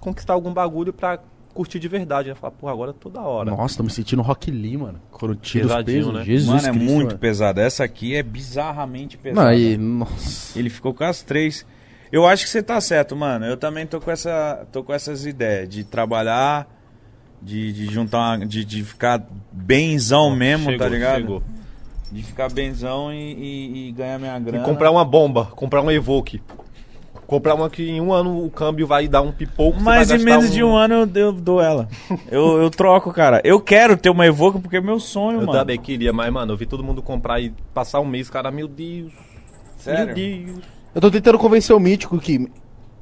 conquistar 0.00 0.32
algum 0.32 0.52
bagulho 0.52 0.92
pra 0.92 1.20
curtir 1.54 1.78
de 1.78 1.86
verdade. 1.86 2.28
Eu 2.28 2.34
falar, 2.34 2.50
porra, 2.52 2.72
agora 2.72 2.92
toda 2.92 3.20
hora. 3.20 3.50
Nossa, 3.50 3.76
tô 3.76 3.82
me 3.84 3.90
sentindo 3.90 4.20
Rock 4.22 4.50
Lee, 4.50 4.76
mano. 4.76 5.00
Quando 5.12 5.36
tira 5.36 5.66
os 5.78 5.84
pesos. 5.84 6.12
né? 6.12 6.24
Jesus 6.24 6.48
Mano, 6.62 6.68
é 6.68 6.72
Cristo, 6.72 6.92
muito 6.92 7.06
mano. 7.08 7.18
pesada. 7.20 7.60
Essa 7.62 7.84
aqui 7.84 8.16
é 8.16 8.22
bizarramente 8.22 9.16
pesada. 9.16 9.46
Não, 9.48 9.54
e, 9.56 9.76
nossa. 9.76 10.58
Ele 10.58 10.70
ficou 10.70 10.92
com 10.92 11.04
as 11.04 11.22
três. 11.22 11.64
Eu 12.12 12.26
acho 12.26 12.44
que 12.44 12.50
você 12.50 12.62
tá 12.62 12.80
certo, 12.80 13.14
mano. 13.14 13.46
Eu 13.46 13.56
também 13.56 13.86
tô 13.86 14.00
com, 14.00 14.10
essa, 14.10 14.66
tô 14.72 14.82
com 14.82 14.92
essas 14.92 15.24
ideias 15.26 15.68
de 15.68 15.84
trabalhar, 15.84 16.66
de, 17.40 17.72
de 17.72 17.86
juntar, 17.86 18.18
uma, 18.38 18.46
de, 18.46 18.64
de 18.64 18.82
ficar 18.84 19.24
benzão 19.52 20.34
mesmo, 20.34 20.64
Chegou, 20.72 20.78
tá 20.78 20.88
ligado? 20.88 21.20
chegou. 21.20 21.42
De 22.10 22.22
ficar 22.24 22.50
benzão 22.50 23.12
e, 23.12 23.16
e- 23.34 23.88
e 23.88 23.92
ganhar 23.92 24.18
minha 24.18 24.36
E 24.36 24.42
grana. 24.42 24.64
comprar 24.64 24.90
uma 24.90 25.04
bomba, 25.04 25.44
comprar 25.54 25.80
um 25.82 25.90
Evoque. 25.90 26.42
Comprar 27.28 27.54
uma 27.54 27.70
que 27.70 27.88
em 27.88 28.00
um 28.00 28.12
ano 28.12 28.44
o 28.44 28.50
câmbio 28.50 28.88
vai 28.88 29.06
dar 29.06 29.22
um 29.22 29.30
pipoco. 29.30 29.78
Mas 29.80 30.10
em 30.10 30.18
menos 30.18 30.52
de 30.52 30.64
um 30.64 30.74
ano 30.76 30.94
eu, 30.94 31.10
eu 31.14 31.32
dou 31.32 31.62
ela. 31.62 31.88
eu, 32.28 32.60
eu 32.60 32.68
troco, 32.70 33.12
cara. 33.12 33.40
Eu 33.44 33.60
quero 33.60 33.96
ter 33.96 34.10
uma 34.10 34.26
Evoque 34.26 34.58
porque 34.58 34.78
é 34.78 34.80
meu 34.80 34.98
sonho, 34.98 35.36
Eu 35.40 35.46
mano. 35.46 35.52
também 35.52 35.78
queria, 35.78 36.12
mas, 36.12 36.32
mano, 36.32 36.52
eu 36.52 36.56
vi 36.56 36.66
todo 36.66 36.82
mundo 36.82 37.00
comprar 37.00 37.38
e 37.38 37.50
passar 37.72 38.00
um 38.00 38.04
mês, 38.04 38.28
cara, 38.28 38.50
meu 38.50 38.66
Deus. 38.66 39.12
Sério? 39.76 40.06
Meu 40.06 40.14
Deus. 40.16 40.79
Eu 40.94 41.00
tô 41.00 41.10
tentando 41.10 41.38
convencer 41.38 41.74
o 41.74 41.80
Mítico 41.80 42.18
que. 42.18 42.50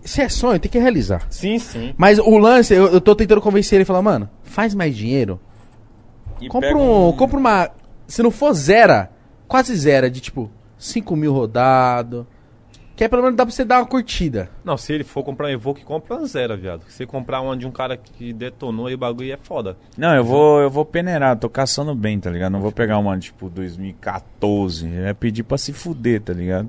Se 0.04 0.22
é 0.22 0.28
sonho, 0.28 0.58
tem 0.58 0.70
que 0.70 0.78
realizar. 0.78 1.26
Sim, 1.30 1.58
sim. 1.58 1.94
Mas 1.96 2.18
o 2.18 2.38
lance, 2.38 2.72
eu, 2.72 2.86
eu 2.86 3.00
tô 3.00 3.14
tentando 3.14 3.40
convencer 3.40 3.76
ele 3.76 3.82
e 3.82 3.86
falar, 3.86 4.00
mano, 4.00 4.30
faz 4.42 4.74
mais 4.74 4.96
dinheiro. 4.96 5.40
E 6.40 6.48
Compra, 6.48 6.68
pega 6.68 6.80
um, 6.80 7.12
compra 7.12 7.38
uma. 7.38 7.70
Se 8.06 8.22
não 8.22 8.30
for 8.30 8.52
zero, 8.52 9.08
quase 9.46 9.74
zero, 9.76 10.10
de 10.10 10.20
tipo 10.20 10.50
5 10.78 11.16
mil 11.16 11.32
rodado. 11.32 12.26
Que 12.94 13.04
é 13.04 13.08
pelo 13.08 13.22
menos 13.22 13.36
dá 13.36 13.46
pra 13.46 13.54
você 13.54 13.64
dar 13.64 13.78
uma 13.78 13.86
curtida. 13.86 14.50
Não, 14.64 14.76
se 14.76 14.92
ele 14.92 15.04
for 15.04 15.22
comprar 15.22 15.46
um 15.46 15.50
Evoque, 15.50 15.84
compra 15.84 16.16
uma 16.16 16.26
zero, 16.26 16.56
viado. 16.56 16.82
Se 16.88 16.96
você 16.96 17.06
comprar 17.06 17.40
uma 17.40 17.56
de 17.56 17.64
um 17.64 17.70
cara 17.70 17.96
que 17.96 18.32
detonou 18.32 18.88
aí 18.88 18.94
o 18.94 18.98
bagulho 18.98 19.32
é 19.32 19.36
foda. 19.40 19.76
Não, 19.96 20.16
eu 20.16 20.24
vou, 20.24 20.60
eu 20.60 20.68
vou 20.68 20.84
peneirar, 20.84 21.38
tô 21.38 21.48
caçando 21.48 21.94
bem, 21.94 22.18
tá 22.18 22.28
ligado? 22.28 22.50
Não 22.50 22.60
vou 22.60 22.72
pegar 22.72 22.98
uma 22.98 23.16
tipo 23.16 23.48
2014, 23.48 24.88
é 24.96 25.14
pedir 25.14 25.44
pra 25.44 25.56
se 25.56 25.72
fuder, 25.72 26.20
tá 26.22 26.32
ligado? 26.32 26.68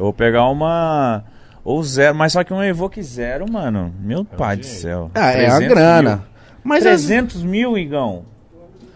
Eu 0.00 0.04
vou 0.04 0.12
pegar 0.14 0.48
uma 0.48 1.22
ou 1.62 1.82
zero, 1.82 2.14
mas 2.16 2.32
só 2.32 2.42
que 2.42 2.54
um 2.54 2.64
Evoque 2.64 3.02
zero, 3.02 3.44
mano. 3.52 3.92
Meu 4.00 4.24
pai 4.24 4.56
do 4.56 4.62
dinheiro. 4.62 4.80
céu. 4.80 5.10
Ah, 5.14 5.30
é 5.32 5.44
a 5.46 5.50
300 5.58 5.68
grana. 5.68 6.16
mil. 6.16 6.24
Mas 6.64 6.86
as- 6.86 7.02
300 7.04 7.42
mil, 7.42 7.76
Igão. 7.76 8.24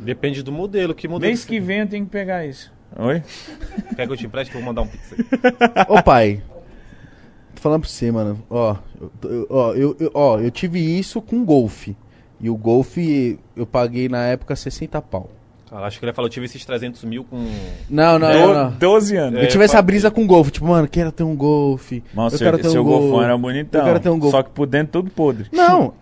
Depende 0.00 0.42
do 0.42 0.50
modelo. 0.50 0.94
Que 0.94 1.06
modelo? 1.06 1.28
Mês 1.30 1.44
que 1.44 1.60
vem 1.60 1.80
eu 1.80 1.86
tenho 1.86 2.06
que 2.06 2.10
pegar 2.10 2.46
isso. 2.46 2.72
Oi? 2.96 3.22
Quer 3.94 4.06
que 4.06 4.12
eu 4.14 4.16
te 4.16 4.24
empreste? 4.24 4.50
Vou 4.54 4.62
mandar 4.62 4.80
um 4.80 4.86
pix 4.86 5.12
aí. 5.12 5.18
Ô 5.90 6.02
pai, 6.02 6.42
tô 7.54 7.60
falando 7.60 7.80
pra 7.82 7.90
você, 7.90 8.10
mano. 8.10 8.42
Ó, 8.48 8.74
eu, 8.98 9.12
eu- 9.30 9.46
ó, 9.50 9.72
eu, 9.74 9.96
eu- 10.00 10.10
ó, 10.14 10.38
eu 10.40 10.50
tive 10.50 10.80
isso 10.80 11.20
com 11.20 11.44
golfe. 11.44 11.94
E 12.40 12.48
o 12.48 12.56
golfe 12.56 13.38
eu 13.54 13.66
paguei 13.66 14.08
na 14.08 14.24
época 14.24 14.56
60 14.56 15.02
pau. 15.02 15.28
Acho 15.83 15.98
que 15.98 16.04
ele 16.04 16.12
falou, 16.12 16.27
eu 16.29 16.33
tive 16.33 16.46
esses 16.46 16.64
300 16.64 17.02
mil 17.04 17.25
com... 17.25 17.46
Não, 17.90 18.18
não, 18.18 18.29
É, 18.29 18.46
não. 18.46 18.54
não. 18.54 18.70
12 18.79 19.16
anos. 19.16 19.42
Eu 19.42 19.48
tive 19.48 19.64
essa 19.64 19.83
brisa 19.83 20.10
com 20.10 20.27
golfe, 20.27 20.50
tipo, 20.52 20.66
mano, 20.66 20.87
quero 20.87 21.10
ter 21.10 21.25
um 21.25 21.35
golfe. 21.35 22.02
Nossa, 22.14 22.37
eu 22.37 22.38
quero 22.38 22.58
ter 22.58 22.70
seu 22.70 22.83
um 22.83 22.85
golfão 22.85 23.10
Gol. 23.10 23.22
era 23.22 23.37
bonitão. 23.37 23.81
Eu 23.81 23.87
quero 23.87 24.00
ter 24.00 24.08
um 24.10 24.18
golfe. 24.18 24.37
Só 24.37 24.42
que 24.42 24.50
por 24.50 24.66
dentro 24.66 24.92
tudo 25.02 25.10
podre. 25.10 25.46
Não, 25.52 25.94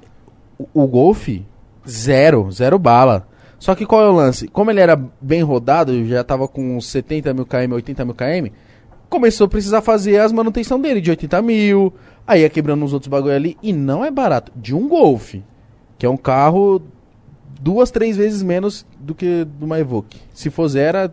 o, 0.59 0.69
o 0.83 0.87
golfe, 0.87 1.45
zero, 1.89 2.51
zero 2.51 2.79
bala. 2.79 3.27
Só 3.59 3.75
que 3.75 3.87
qual 3.87 4.03
é 4.03 4.09
o 4.09 4.13
lance? 4.13 4.49
Como 4.49 4.71
ele 4.71 4.81
era 4.81 5.01
bem 5.21 5.43
rodado, 5.43 6.05
já 6.07 6.23
tava 6.25 6.49
com 6.49 6.77
uns 6.77 6.87
70 6.89 7.33
mil 7.33 7.47
km, 7.47 7.73
80 7.75 8.05
mil 8.05 8.15
km, 8.15 8.53
começou 9.09 9.45
a 9.47 9.49
precisar 9.49 9.81
fazer 9.83 10.19
as 10.19 10.33
manutenção 10.33 10.81
dele 10.81 11.01
de 11.01 11.11
80 11.11 11.41
mil, 11.43 11.95
aí 12.27 12.41
ia 12.43 12.51
quebrando 12.51 12.85
uns 12.85 12.93
outros 12.93 13.09
bagulho 13.09 13.35
ali, 13.35 13.57
e 13.63 13.73
não 13.73 14.05
é 14.05 14.11
barato. 14.11 14.51
De 14.57 14.75
um 14.75 14.89
golfe, 14.89 15.45
que 15.97 16.05
é 16.05 16.11
um 16.11 16.17
carro 16.17 16.83
duas, 17.63 17.91
três 17.91 18.17
vezes 18.17 18.43
menos 18.43 18.85
do 18.99 19.15
que 19.15 19.45
de 19.45 19.65
uma 19.65 19.79
Evoque. 19.79 20.19
Se 20.35 20.51
for 20.51 20.67
zero, 20.69 20.99
é 20.99 21.11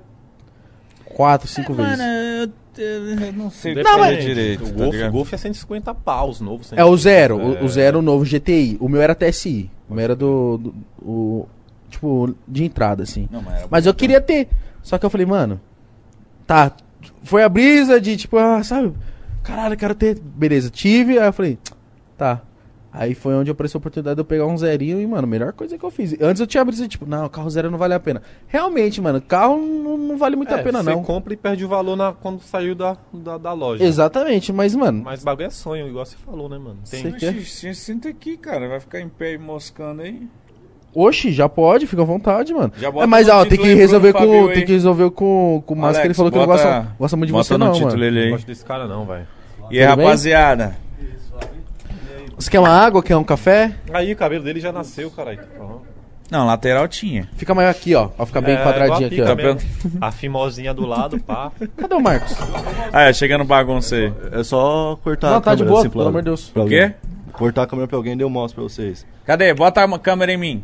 quatro, 1.05 1.47
cinco 1.47 1.73
vezes. 1.73 1.97
Mano, 1.97 2.03
eu, 2.03 2.51
eu- 2.77 3.19
eu 3.27 3.33
não 3.33 3.49
sei 3.51 3.73
o 3.73 3.75
Depende. 3.75 3.97
fazer 3.97 4.17
direito. 4.21 4.63
O 4.63 4.67
tá 4.67 4.73
Golf, 4.73 4.95
o 4.95 5.11
Golf 5.11 5.33
é 5.33 5.37
150 5.37 5.93
paus, 5.95 6.39
novo. 6.41 6.63
É 6.75 6.83
o 6.85 6.95
zero, 6.97 7.37
o- 7.37 7.55
É. 7.57 7.63
o, 7.63 7.67
zero 7.69 8.01
novo 8.01 8.25
GTI. 8.25 8.77
O 8.79 8.87
meu 8.89 9.01
era 9.01 9.13
TSI. 9.15 9.69
O 9.89 9.93
meu 9.93 10.03
era 10.03 10.15
do, 10.15 10.57
do- 10.57 10.75
o, 11.01 11.47
tipo, 11.89 12.35
de 12.47 12.63
entrada, 12.63 13.03
assim. 13.03 13.27
Não, 13.31 13.41
mas 13.41 13.65
Mas 13.69 13.85
eu 13.85 13.93
queria 13.93 14.21
ter. 14.21 14.47
Só 14.81 14.97
que 14.97 15.05
eu 15.05 15.09
falei, 15.09 15.25
mano, 15.25 15.59
tá. 16.47 16.71
Foi 17.23 17.43
a 17.43 17.49
brisa 17.49 17.99
de 17.99 18.15
tipo, 18.17 18.37
ah, 18.37 18.63
sabe? 18.63 18.93
Caralho, 19.43 19.73
eu 19.73 19.77
quero 19.77 19.95
ter. 19.95 20.19
Beleza, 20.19 20.69
tive. 20.69 21.17
Aí 21.19 21.27
eu 21.27 21.33
falei, 21.33 21.57
tá. 22.17 22.41
Aí 22.91 23.13
foi 23.13 23.35
onde 23.35 23.51
apareceu 23.51 23.77
a 23.77 23.79
oportunidade 23.79 24.15
de 24.15 24.21
eu 24.21 24.25
pegar 24.25 24.47
um 24.47 24.57
zerinho 24.57 24.99
e, 24.99 25.05
mano, 25.05 25.27
melhor 25.27 25.53
coisa 25.53 25.77
que 25.77 25.83
eu 25.85 25.91
fiz. 25.91 26.19
Antes 26.19 26.39
eu 26.39 26.47
tinha 26.47 26.65
de 26.65 26.87
tipo, 26.87 27.05
não, 27.05 27.29
carro 27.29 27.47
zero 27.49 27.69
não 27.69 27.77
vale 27.77 27.93
a 27.93 27.99
pena. 27.99 28.21
Realmente, 28.47 28.99
mano, 28.99 29.21
carro 29.21 29.57
não, 29.57 29.95
não 29.95 30.17
vale 30.17 30.35
muito 30.35 30.51
a 30.53 30.57
pena, 30.57 30.79
É, 30.79 30.83
Você 30.83 30.89
não. 30.89 31.03
compra 31.03 31.31
e 31.33 31.37
perde 31.37 31.63
o 31.63 31.67
valor 31.67 31.95
na, 31.95 32.13
quando 32.13 32.41
saiu 32.41 32.73
da, 32.73 32.97
da, 33.13 33.37
da 33.37 33.53
loja. 33.53 33.83
Exatamente, 33.83 34.51
mas, 34.51 34.73
mano, 34.73 35.03
Mas 35.03 35.23
bagulho 35.23 35.45
é 35.45 35.49
sonho, 35.51 35.87
igual 35.87 36.03
você 36.03 36.15
falou, 36.17 36.49
né, 36.49 36.57
mano? 36.57 36.79
Tem... 36.89 37.11
Quer? 37.11 37.35
Oxi, 37.35 37.75
Senta 37.75 38.09
aqui, 38.09 38.35
cara. 38.37 38.67
Vai 38.67 38.79
ficar 38.79 38.99
em 38.99 39.07
pé 39.07 39.33
e 39.33 39.37
moscando 39.37 40.01
aí. 40.01 40.27
Oxi, 40.95 41.31
já 41.31 41.47
pode, 41.47 41.85
fica 41.85 42.01
à 42.01 42.05
vontade, 42.05 42.51
mano. 42.51 42.73
Já 42.75 42.89
bota 42.89 43.03
É, 43.03 43.07
mas 43.07 43.29
ó, 43.29 43.45
tem 43.45 43.59
que 43.59 43.71
resolver 43.75 44.11
com, 44.13 44.19
Fabio 44.19 44.53
tem 44.53 44.65
que 44.65 44.71
resolver 44.71 45.11
com, 45.11 45.61
com 45.63 45.73
o 45.75 45.77
Márcio, 45.77 46.01
que 46.01 46.07
ele 46.07 46.13
falou 46.15 46.31
que 46.31 46.37
não 46.39 46.47
bota- 46.47 46.63
gosta, 46.63 46.95
gosta 46.97 47.17
muito 47.17 47.27
de 47.27 47.33
bota 47.33 47.43
você 47.43 47.53
no 47.57 47.65
não, 47.65 47.71
título 47.73 47.91
mano. 47.91 48.03
ele 48.05 48.15
Não 48.19 48.25
aí. 48.25 48.31
gosto 48.31 48.47
desse 48.47 48.65
cara 48.65 48.87
não, 48.87 49.05
velho. 49.05 49.27
E 49.69 49.79
aí, 49.79 49.85
rapaziada? 49.85 50.75
Você 52.39 52.49
quer 52.49 52.59
uma 52.59 52.69
água, 52.69 53.03
quer 53.03 53.17
um 53.17 53.23
café? 53.23 53.75
Aí, 53.93 54.13
o 54.13 54.15
cabelo 54.15 54.43
dele 54.43 54.59
já 54.61 54.71
nasceu, 54.71 55.11
caralho. 55.11 55.39
Uhum. 55.59 55.79
Não, 56.31 56.45
lateral 56.45 56.87
tinha. 56.87 57.27
Fica 57.35 57.53
maior 57.55 57.69
aqui, 57.71 57.93
ó. 57.95 58.09
Ó, 58.17 58.25
ficar 58.25 58.39
bem 58.41 58.55
É, 58.55 58.63
quadradinho 58.63 59.07
aqui, 59.07 59.21
a 59.21 59.31
ó. 59.33 59.35
mesmo. 59.35 59.59
A 59.99 60.11
fimosinha 60.11 60.73
do 60.73 60.85
lado, 60.85 61.19
pá. 61.19 61.51
Cadê 61.75 61.95
o 61.95 61.99
Marcos? 61.99 62.35
Ah, 62.93 63.03
é, 63.09 63.13
chegando 63.13 63.43
bagunça 63.43 63.95
aí. 63.95 64.13
É 64.31 64.43
só 64.43 64.97
cortar 65.03 65.31
Não, 65.31 65.37
a 65.37 65.41
tá 65.41 65.55
de 65.55 65.63
câmera 65.63 65.69
boa, 65.71 65.81
assim 65.81 65.89
pelo 65.89 66.07
amor 66.07 66.21
de 66.21 66.25
Deus. 66.25 66.51
O 66.55 66.65
quê? 66.65 66.93
Cortar 67.33 67.63
a 67.63 67.67
câmera 67.67 67.87
pra 67.87 67.97
alguém 67.97 68.15
e 68.15 68.21
eu 68.21 68.29
mostro 68.29 68.61
pra 68.61 68.63
vocês. 68.69 69.05
Cadê? 69.25 69.53
Bota 69.53 69.83
a 69.83 69.99
câmera 69.99 70.31
em 70.31 70.37
mim. 70.37 70.63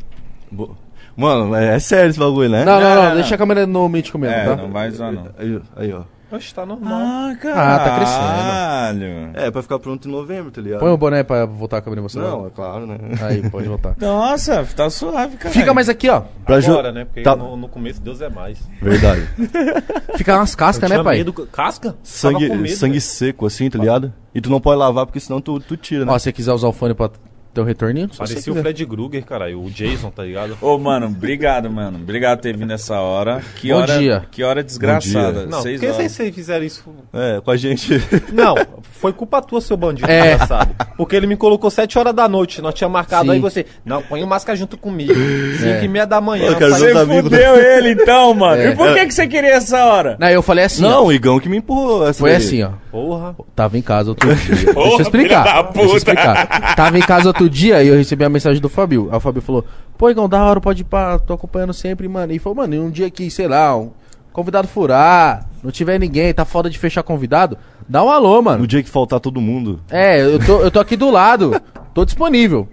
Bo- 0.51 0.77
Mano, 1.17 1.55
é, 1.55 1.75
é 1.75 1.79
sério 1.79 2.09
esse 2.09 2.19
bagulho, 2.19 2.49
né? 2.49 2.63
Não, 2.63 2.79
não, 2.79 2.81
não, 2.81 2.95
não, 2.95 3.09
não. 3.09 3.15
deixa 3.15 3.35
a 3.35 3.37
câmera 3.37 3.65
no 3.65 3.87
mítico 3.89 4.17
mesmo, 4.19 4.35
É, 4.35 4.45
tá? 4.45 4.55
não 4.57 4.69
vai 4.69 4.89
usar 4.89 5.11
não. 5.11 5.27
Aí, 5.39 5.61
aí, 5.77 5.93
ó. 5.93 6.01
Oxe, 6.35 6.53
tá 6.53 6.65
normal. 6.65 6.93
Ah, 6.93 7.31
Ah, 7.53 7.79
tá 7.79 7.89
caralho. 7.89 9.29
É, 9.33 9.51
pra 9.51 9.61
ficar 9.61 9.79
pronto 9.79 10.07
em 10.07 10.11
novembro, 10.11 10.51
tá 10.51 10.61
ligado? 10.61 10.79
Põe 10.79 10.91
o 10.91 10.97
boné 10.97 11.23
pra 11.23 11.45
voltar 11.45 11.77
a 11.77 11.81
câmera 11.81 12.01
você. 12.01 12.19
Não, 12.19 12.47
é 12.47 12.49
claro, 12.49 12.85
né? 12.85 12.97
Aí, 13.21 13.49
pode 13.49 13.67
voltar. 13.67 13.95
Nossa, 13.99 14.65
tá 14.75 14.89
suave, 14.89 15.37
cara. 15.37 15.53
Fica 15.53 15.73
mais 15.73 15.89
aqui, 15.89 16.09
ó. 16.09 16.21
Pra 16.45 16.57
Agora, 16.57 16.91
né? 16.91 17.05
Porque 17.05 17.21
Tá- 17.21 17.35
no, 17.35 17.55
no 17.57 17.67
começo 17.67 18.01
Deus 18.01 18.21
é 18.21 18.29
mais. 18.29 18.59
Verdade. 18.81 19.27
Fica 20.17 20.35
umas 20.37 20.55
cascas, 20.55 20.89
né, 20.89 21.01
pai? 21.03 21.17
medo- 21.17 21.33
Casca? 21.51 21.95
Sangue, 22.03 22.49
medo, 22.49 22.67
sangue 22.75 22.91
velho. 22.93 23.01
seco, 23.01 23.45
assim, 23.45 23.69
tá 23.69 23.77
ligado? 23.79 24.13
E 24.33 24.41
tu 24.41 24.49
não 24.49 24.59
pode 24.59 24.77
lavar 24.79 25.05
porque 25.05 25.19
senão 25.19 25.39
tu, 25.41 25.59
tu 25.59 25.77
tira, 25.77 26.05
né? 26.05 26.11
Ó, 26.11 26.17
se 26.17 26.23
você 26.25 26.31
quiser 26.31 26.53
usar 26.53 26.67
o 26.67 26.73
fone 26.73 26.93
pra 26.93 27.09
ter 27.55 27.61
o 27.61 27.63
retorninho, 27.63 28.09
Parecia 28.15 28.51
o. 28.53 28.55
Fred 28.57 28.85
Krueger, 28.85 29.25
caralho. 29.25 29.61
O 29.63 29.71
Jason, 29.71 30.09
tá 30.11 30.23
ligado? 30.23 30.57
Ô, 30.61 30.77
mano, 30.77 31.07
obrigado, 31.07 31.69
mano. 31.71 31.97
Obrigado 31.97 32.37
por 32.39 32.43
ter 32.43 32.57
vindo 32.57 32.71
essa 32.73 32.99
hora. 32.99 33.41
Que 33.55 33.69
Bom 33.69 33.75
hora, 33.77 33.97
dia. 33.97 34.23
Que 34.29 34.43
hora 34.43 34.61
desgraçada. 34.63 35.45
Não, 35.45 35.61
Seis 35.61 35.79
por 35.79 35.87
que 35.87 35.93
horas. 35.93 36.11
vocês 36.11 36.35
fizeram 36.35 36.65
isso? 36.65 36.83
É, 37.13 37.41
com 37.41 37.49
a 37.51 37.57
gente. 37.57 37.93
Não, 38.33 38.55
foi 38.99 39.13
culpa 39.13 39.41
tua, 39.41 39.61
seu 39.61 39.77
bandido 39.77 40.09
É. 40.11 40.21
desgraçado. 40.29 40.75
Porque 40.97 41.15
ele 41.15 41.27
me 41.27 41.35
colocou 41.37 41.69
7 41.71 41.97
horas 41.97 42.13
da 42.13 42.27
noite. 42.27 42.61
Nós 42.61 42.73
tínhamos 42.73 42.93
marcado 42.93 43.25
Sim. 43.25 43.31
aí 43.31 43.39
você. 43.39 43.65
Não, 43.85 44.01
põe 44.01 44.21
o 44.23 44.27
máscara 44.27 44.55
junto 44.57 44.77
comigo. 44.77 45.13
5 45.13 45.65
É. 45.65 45.83
e 45.83 45.87
meia 45.87 46.05
da 46.05 46.19
manhã. 46.21 46.47
Eu 46.47 46.55
quero 46.57 46.73
Você 46.75 46.91
amigos. 46.91 47.23
fudeu 47.23 47.55
ele 47.55 47.91
então, 47.91 48.33
mano. 48.33 48.61
É. 48.61 48.71
E 48.71 48.75
por 48.75 48.93
que, 48.93 49.05
que 49.07 49.13
você 49.13 49.27
queria 49.27 49.53
essa 49.55 49.85
hora? 49.85 50.17
Não, 50.19 50.27
eu 50.29 50.41
falei 50.41 50.65
assim, 50.65 50.83
ó. 50.85 50.89
Não, 50.89 51.05
o 51.05 51.13
Igão 51.13 51.39
que 51.39 51.47
me 51.49 51.57
empurrou. 51.57 52.07
Essa 52.07 52.19
Foi 52.19 52.31
daí. 52.31 52.37
assim, 52.37 52.63
ó. 52.63 52.71
Porra. 52.95 53.35
Tava 53.53 53.77
em 53.77 53.81
casa 53.81 54.11
outro 54.11 54.33
dia. 54.33 54.55
Deixa 54.55 54.69
eu 54.69 54.73
Porra, 54.73 55.01
explicar. 55.01 55.63
Deixa 55.73 55.91
eu 55.91 55.97
explicar. 55.97 56.75
Tava 56.77 56.97
em 56.97 57.01
casa 57.01 57.27
outro 57.27 57.49
dia 57.49 57.83
e 57.83 57.89
eu 57.89 57.95
recebi 57.95 58.23
a 58.23 58.29
mensagem 58.29 58.61
do 58.61 58.69
Fabio. 58.69 59.09
Aí 59.11 59.17
o 59.17 59.19
Fabio 59.19 59.41
falou: 59.41 59.65
Pô, 59.97 60.09
Igão, 60.09 60.29
da 60.29 60.41
hora, 60.41 60.61
pode 60.61 60.83
ir 60.83 60.85
pra. 60.85 61.19
Tô 61.19 61.33
acompanhando 61.33 61.73
sempre, 61.73 62.07
mano. 62.07 62.31
E 62.31 62.39
falou, 62.39 62.55
mano, 62.55 62.73
e 62.73 62.79
um 62.79 62.89
dia 62.89 63.11
que, 63.11 63.29
sei 63.29 63.49
lá, 63.49 63.75
um 63.75 63.91
convidado 64.31 64.69
furar, 64.69 65.45
não 65.61 65.71
tiver 65.71 65.99
ninguém, 65.99 66.33
tá 66.33 66.45
foda 66.45 66.69
de 66.69 66.79
fechar 66.79 67.03
convidado, 67.03 67.57
dá 67.85 68.01
um 68.01 68.09
alô, 68.09 68.41
mano. 68.41 68.59
No 68.59 68.67
dia 68.67 68.81
que 68.81 68.89
faltar 68.89 69.19
todo 69.19 69.41
mundo. 69.41 69.81
É, 69.89 70.21
eu 70.21 70.39
tô, 70.39 70.61
eu 70.61 70.71
tô 70.71 70.79
aqui 70.79 70.95
do 70.95 71.11
lado, 71.11 71.61
tô 71.93 72.05
disponível. 72.05 72.65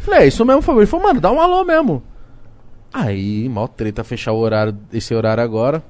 Falei, 0.00 0.22
é 0.22 0.26
isso 0.26 0.44
mesmo, 0.44 0.60
Fabio. 0.60 0.80
Ele 0.80 0.86
falou, 0.88 1.06
mano, 1.06 1.20
dá 1.20 1.30
um 1.30 1.40
alô 1.40 1.62
mesmo. 1.62 2.02
Aí, 2.92 3.48
mó 3.48 3.68
treta 3.68 4.02
fechar 4.02 4.32
o 4.32 4.38
horário, 4.38 4.76
esse 4.92 5.14
horário 5.14 5.40
agora. 5.40 5.84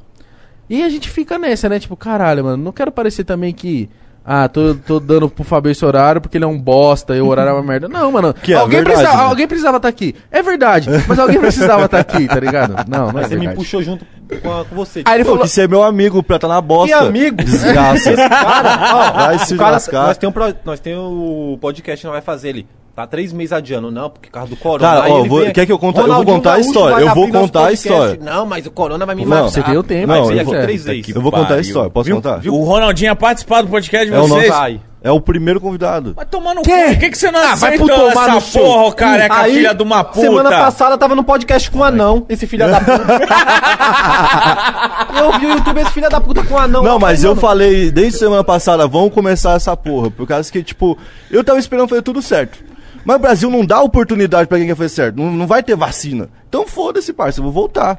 E 0.69 0.83
a 0.83 0.89
gente 0.89 1.09
fica 1.09 1.39
nessa, 1.39 1.69
né? 1.69 1.79
Tipo, 1.79 1.97
caralho, 1.97 2.45
mano, 2.45 2.63
não 2.63 2.73
quero 2.73 2.93
parecer 2.93 3.25
também 3.25 3.53
que. 3.53 3.89
Ah, 4.31 4.47
tô, 4.47 4.75
tô 4.75 5.01
dando 5.01 5.27
pro 5.31 5.43
Fabio 5.43 5.71
esse 5.73 5.83
horário 5.83 6.21
porque 6.21 6.37
ele 6.37 6.45
é 6.45 6.47
um 6.47 6.59
bosta 6.59 7.17
e 7.17 7.21
o 7.21 7.27
horário 7.27 7.49
é 7.49 7.53
uma 7.55 7.63
merda. 7.63 7.89
Não, 7.89 8.13
mano. 8.13 8.35
Que 8.35 8.53
é 8.53 8.57
alguém, 8.57 8.77
verdade, 8.81 8.97
precisava, 8.99 9.23
né? 9.23 9.31
alguém 9.31 9.49
precisava 9.49 9.77
estar 9.79 9.89
aqui. 9.89 10.15
É 10.31 10.43
verdade, 10.43 10.91
mas 11.09 11.19
alguém 11.19 11.41
precisava 11.41 11.85
estar 11.87 11.99
aqui, 11.99 12.29
tá 12.29 12.39
ligado? 12.39 12.75
Não, 12.87 13.07
não 13.07 13.13
Mas 13.15 13.25
é 13.25 13.29
você 13.29 13.35
me 13.37 13.41
verdade. 13.41 13.57
puxou 13.57 13.83
junto 13.83 14.05
com, 14.43 14.61
a- 14.61 14.65
com 14.65 14.75
você. 14.75 15.03
Aí 15.05 15.15
ele 15.17 15.25
Pô, 15.25 15.31
falou. 15.31 15.45
que 15.45 15.49
você 15.51 15.63
é 15.63 15.69
meu 15.69 15.83
amigo 15.83 16.23
pra 16.23 16.39
tá 16.39 16.47
na 16.49 16.61
bosta. 16.61 16.97
Que 16.99 17.05
amigo? 17.05 17.37
Desgraça. 17.45 18.15
Cara, 18.29 18.95
ó, 18.95 19.13
Vai 19.27 19.39
se 19.41 19.55
o 19.55 19.57
cara- 19.59 19.71
lascar. 19.73 20.07
nós 20.07 20.19
tem 20.19 20.29
um 20.29 20.33
nós 20.65 20.81
tem 20.81 20.95
o 20.97 21.59
podcast 21.61 22.01
que 22.01 22.07
nós 22.07 22.13
vai 22.15 22.23
fazer 22.23 22.51
ele. 22.51 22.67
Tá 22.95 23.07
três 23.07 23.33
meses 23.33 23.53
adiando, 23.53 23.93
não, 23.93 24.11
porque 24.11 24.27
por 24.29 24.33
causa 24.35 24.51
do 24.51 24.57
corona. 24.57 25.03
Cara, 25.03 25.13
ó, 25.13 25.23
vou- 25.23 25.41
vem- 25.43 25.53
quer 25.53 25.65
que 25.65 25.71
eu 25.71 25.79
conte- 25.79 26.01
eu 26.01 26.07
vou 26.13 26.25
contar 26.25 26.55
a 26.55 26.59
história, 26.59 27.05
eu 27.05 27.15
vou 27.15 27.31
contar 27.31 27.67
a 27.67 27.73
história. 27.73 28.19
Não, 28.21 28.45
mas 28.45 28.67
o 28.67 28.73
corona 28.73 29.07
vai 29.07 29.15
me 29.15 29.23
Não, 29.23 29.29
matar. 29.31 29.43
você 29.51 29.63
tem 29.63 29.77
o 29.77 29.83
tempo. 29.85 30.09
Não, 30.09 30.33
eu 30.33 30.45
vou- 30.45 30.55
três 30.61 30.85
vezes. 30.85 31.15
Eu 31.15 31.23
vou 31.23 31.31
contar 31.31 31.55
a 31.55 31.61
história, 31.61 31.89
posso 31.91 32.07
Viu? 32.07 32.17
contar? 32.17 32.37
Viu? 32.39 32.55
O 32.55 32.65
Ronaldinho 32.65 33.11
ia 33.11 33.15
participar 33.17 33.63
do 33.63 33.69
podcast 33.69 34.09
de 34.11 34.17
É 34.17 34.19
o 34.19 34.27
vocês. 34.27 34.49
nosso. 34.49 34.81
É 35.01 35.13
o 35.13 35.21
primeiro 35.21 35.61
convidado. 35.61 36.13
Vai 36.15 36.27
tomar 36.27 36.55
no 36.55 36.63
cu. 36.63 36.69
Quê? 36.69 36.87
Por 36.89 36.99
que, 36.99 37.11
que 37.11 37.19
você 37.19 37.31
não 37.31 37.39
Ah, 37.41 37.55
vai 37.55 37.79
tomar 37.79 38.29
no 38.31 38.39
essa 38.39 38.41
seu 38.41 38.63
porra, 38.63 38.85
cu. 38.91 38.97
careca, 38.97 39.35
Aí, 39.37 39.55
filha 39.55 39.73
de 39.73 39.83
uma 39.83 40.03
puta? 40.03 40.27
Semana 40.27 40.51
passada 40.51 40.99
tava 40.99 41.15
no 41.15 41.23
podcast 41.23 41.71
com 41.71 41.79
um 41.79 41.85
anão, 41.85 42.27
esse 42.29 42.47
filho 42.49 42.69
da 42.69 42.81
puta. 42.81 43.07
eu 45.21 45.39
vi 45.39 45.47
o 45.47 45.51
YouTube 45.51 45.81
esse 45.81 45.91
filho 45.93 46.11
da 46.11 46.21
puta 46.21 46.43
com 46.45 46.55
um 46.55 46.59
anão. 46.59 46.83
Não, 46.83 46.99
mas 46.99 47.23
eu 47.23 47.37
falei 47.37 47.91
desde 47.93 48.19
semana 48.19 48.43
passada, 48.43 48.89
vamos 48.89 49.13
começar 49.13 49.53
essa 49.55 49.77
porra. 49.77 50.11
Por 50.11 50.27
causa 50.27 50.51
que, 50.51 50.63
tipo, 50.63 50.99
eu 51.31 51.45
tava 51.45 51.59
esperando 51.59 51.89
fazer 51.89 52.03
tudo 52.03 52.21
certo. 52.21 52.59
Mas 53.05 53.17
o 53.17 53.21
Brasil 53.21 53.51
não 53.51 53.65
dá 53.65 53.81
oportunidade 53.81 54.49
pra 54.49 54.59
quem 54.59 54.67
quer 54.67 54.77
fazer 54.77 54.89
certo. 54.91 55.17
Não, 55.17 55.31
não 55.31 55.47
vai 55.47 55.63
ter 55.63 55.77
vacina. 55.77 56.29
Então 56.49 56.67
foda-se, 56.67 57.13
parça, 57.13 57.39
eu 57.39 57.45
vou 57.45 57.53
voltar. 57.53 57.99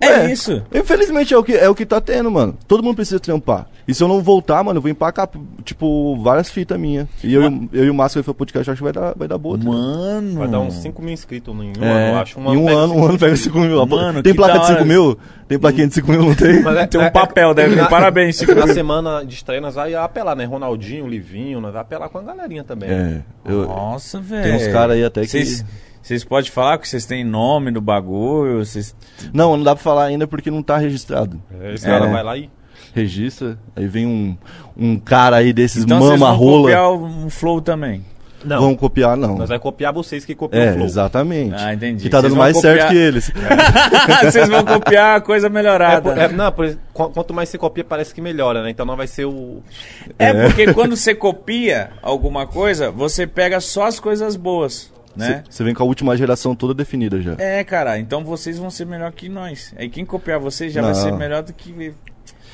É 0.00 0.30
isso. 0.30 0.62
Infelizmente 0.74 1.32
é 1.32 1.38
o, 1.38 1.42
que, 1.42 1.52
é 1.54 1.68
o 1.68 1.74
que 1.74 1.86
tá 1.86 2.00
tendo, 2.00 2.30
mano. 2.30 2.56
Todo 2.68 2.82
mundo 2.82 2.96
precisa 2.96 3.18
trampar. 3.18 3.66
E 3.88 3.94
se 3.94 4.02
eu 4.02 4.08
não 4.08 4.20
voltar, 4.20 4.62
mano, 4.64 4.78
eu 4.78 4.82
vou 4.82 4.90
empacar, 4.90 5.28
tipo, 5.64 6.16
várias 6.22 6.50
fitas 6.50 6.78
minhas. 6.78 7.06
E 7.22 7.32
eu, 7.32 7.42
eu 7.72 7.84
e 7.84 7.90
o 7.90 7.94
Márcio 7.94 8.22
foi 8.22 8.34
podcast, 8.34 8.68
acho 8.70 8.78
que 8.78 8.82
vai 8.84 8.92
dar, 8.92 9.14
vai 9.16 9.28
dar 9.28 9.38
boa. 9.38 9.56
tá? 9.56 9.64
Mano. 9.64 10.38
Vai 10.40 10.48
dar 10.48 10.60
uns 10.60 10.74
5 10.74 11.00
mil 11.00 11.14
inscritos 11.14 11.54
em 11.54 11.72
um 11.78 11.84
É, 11.84 11.88
ano, 12.08 12.14
eu 12.16 12.18
acho. 12.18 12.38
em 12.40 12.42
um 12.56 12.68
ano, 12.68 12.94
um 12.94 13.04
ano 13.06 13.18
pega 13.18 13.36
5 13.36 13.58
mil. 13.58 13.86
Mano, 13.86 14.22
tem 14.22 14.34
placa 14.34 14.58
de 14.58 14.66
5 14.66 14.76
hora. 14.78 14.84
mil? 14.84 15.16
Tem 15.48 15.58
plaquinha 15.58 15.86
de 15.86 15.94
5 15.94 16.10
mil, 16.10 16.22
não 16.24 16.34
tem? 16.34 16.60
Mas 16.62 16.76
é- 16.76 16.86
Tem 16.88 17.00
um 17.00 17.04
é- 17.04 17.10
papel, 17.10 17.54
deve 17.54 17.76
na- 17.76 17.86
Parabéns, 17.88 18.36
Chico. 18.36 18.52
Na 18.54 18.66
semana 18.66 19.24
de 19.24 19.34
estreia 19.34 19.60
nós 19.60 19.76
vai 19.76 19.94
apelar, 19.94 20.34
né? 20.34 20.44
Ronaldinho, 20.44 21.06
Livinho, 21.06 21.60
nós 21.60 21.72
vai 21.72 21.82
apelar 21.82 22.08
com 22.08 22.18
a 22.18 22.22
galerinha 22.22 22.64
também. 22.64 22.90
É, 22.90 23.20
eu, 23.44 23.62
Nossa, 23.66 24.18
velho. 24.20 24.42
tem 24.42 24.56
uns 24.56 24.66
caras 24.72 24.96
aí 24.96 25.04
até 25.04 25.24
que... 25.24 25.62
vocês 26.06 26.24
podem 26.24 26.50
falar 26.50 26.78
que 26.78 26.88
vocês 26.88 27.04
têm 27.04 27.24
nome 27.24 27.70
do 27.70 27.80
bagulho? 27.80 28.64
Vocês... 28.64 28.94
Não, 29.32 29.56
não 29.56 29.64
dá 29.64 29.74
pra 29.74 29.82
falar 29.82 30.04
ainda 30.04 30.26
porque 30.26 30.50
não 30.50 30.62
tá 30.62 30.76
registrado. 30.78 31.40
É, 31.60 31.74
Esse 31.74 31.86
É, 31.86 31.90
cara 31.90 32.06
né? 32.06 32.12
vai 32.12 32.22
lá 32.22 32.36
e. 32.36 32.48
Registra, 32.94 33.58
aí 33.74 33.86
vem 33.86 34.06
um, 34.06 34.36
um 34.76 34.98
cara 34.98 35.36
aí 35.36 35.52
desses 35.52 35.84
Então 35.84 35.98
mama 36.00 36.16
vão 36.28 36.36
rola. 36.36 36.62
copiar 36.62 36.92
um 36.92 37.28
flow 37.28 37.60
também. 37.60 38.04
Não, 38.44 38.60
Vão 38.60 38.76
copiar, 38.76 39.16
não. 39.16 39.36
nós 39.36 39.48
vai 39.48 39.58
copiar 39.58 39.92
vocês 39.92 40.24
que 40.24 40.32
copiam 40.32 40.62
É, 40.62 40.70
o 40.70 40.74
Flow. 40.74 40.86
exatamente. 40.86 41.54
Ah, 41.58 41.74
entendi. 41.74 42.04
Que 42.04 42.08
tá 42.08 42.20
Vocês 42.20 42.30
dando 42.32 42.38
mais 42.38 42.54
copiar- 42.54 42.76
certo 42.78 42.90
que 42.92 42.96
eles. 42.96 43.32
vocês 44.22 44.48
vão 44.48 44.64
copiar 44.64 45.16
a 45.16 45.20
coisa 45.20 45.48
É, 45.48 45.50
melhorada. 45.50 46.00
por- 46.02 46.16
é, 46.16 46.28
não, 46.28 46.52
por, 46.52 46.76
quanto 46.92 47.34
mais 47.34 47.48
você 47.48 47.58
copia, 47.58 47.82
parece 47.82 48.14
que 48.14 48.20
melhora, 48.20 48.62
né? 48.62 48.70
Então 48.70 48.86
não 48.86 48.96
vai 48.96 49.08
ser 49.08 49.24
o. 49.24 49.62
É, 50.18 50.46
porque 50.46 50.72
quando 50.72 50.96
você 50.96 51.12
copia 51.14 51.90
alguma 52.02 52.46
coisa, 52.46 52.90
você 52.90 53.26
pega 53.26 53.58
só 53.58 53.86
as 53.86 53.98
coisas 53.98 54.36
boas, 54.36 54.92
né? 55.16 55.44
Você 55.48 55.64
vem 55.64 55.74
com 55.74 55.82
a 55.82 55.86
última 55.86 56.16
geração 56.16 56.54
toda 56.54 56.74
definida 56.74 57.20
já. 57.20 57.34
É, 57.38 57.62
cara, 57.64 57.98
então 57.98 58.24
vocês 58.24 58.58
vão 58.58 58.70
ser 58.70 58.84
melhor 58.86 59.10
que 59.12 59.28
nós. 59.28 59.74
Aí 59.78 59.88
quem 59.88 60.04
copiar 60.04 60.38
vocês 60.38 60.72
já 60.72 60.82
Não. 60.82 60.92
vai 60.92 61.02
ser 61.02 61.12
melhor 61.12 61.42
do 61.42 61.52
que. 61.52 61.92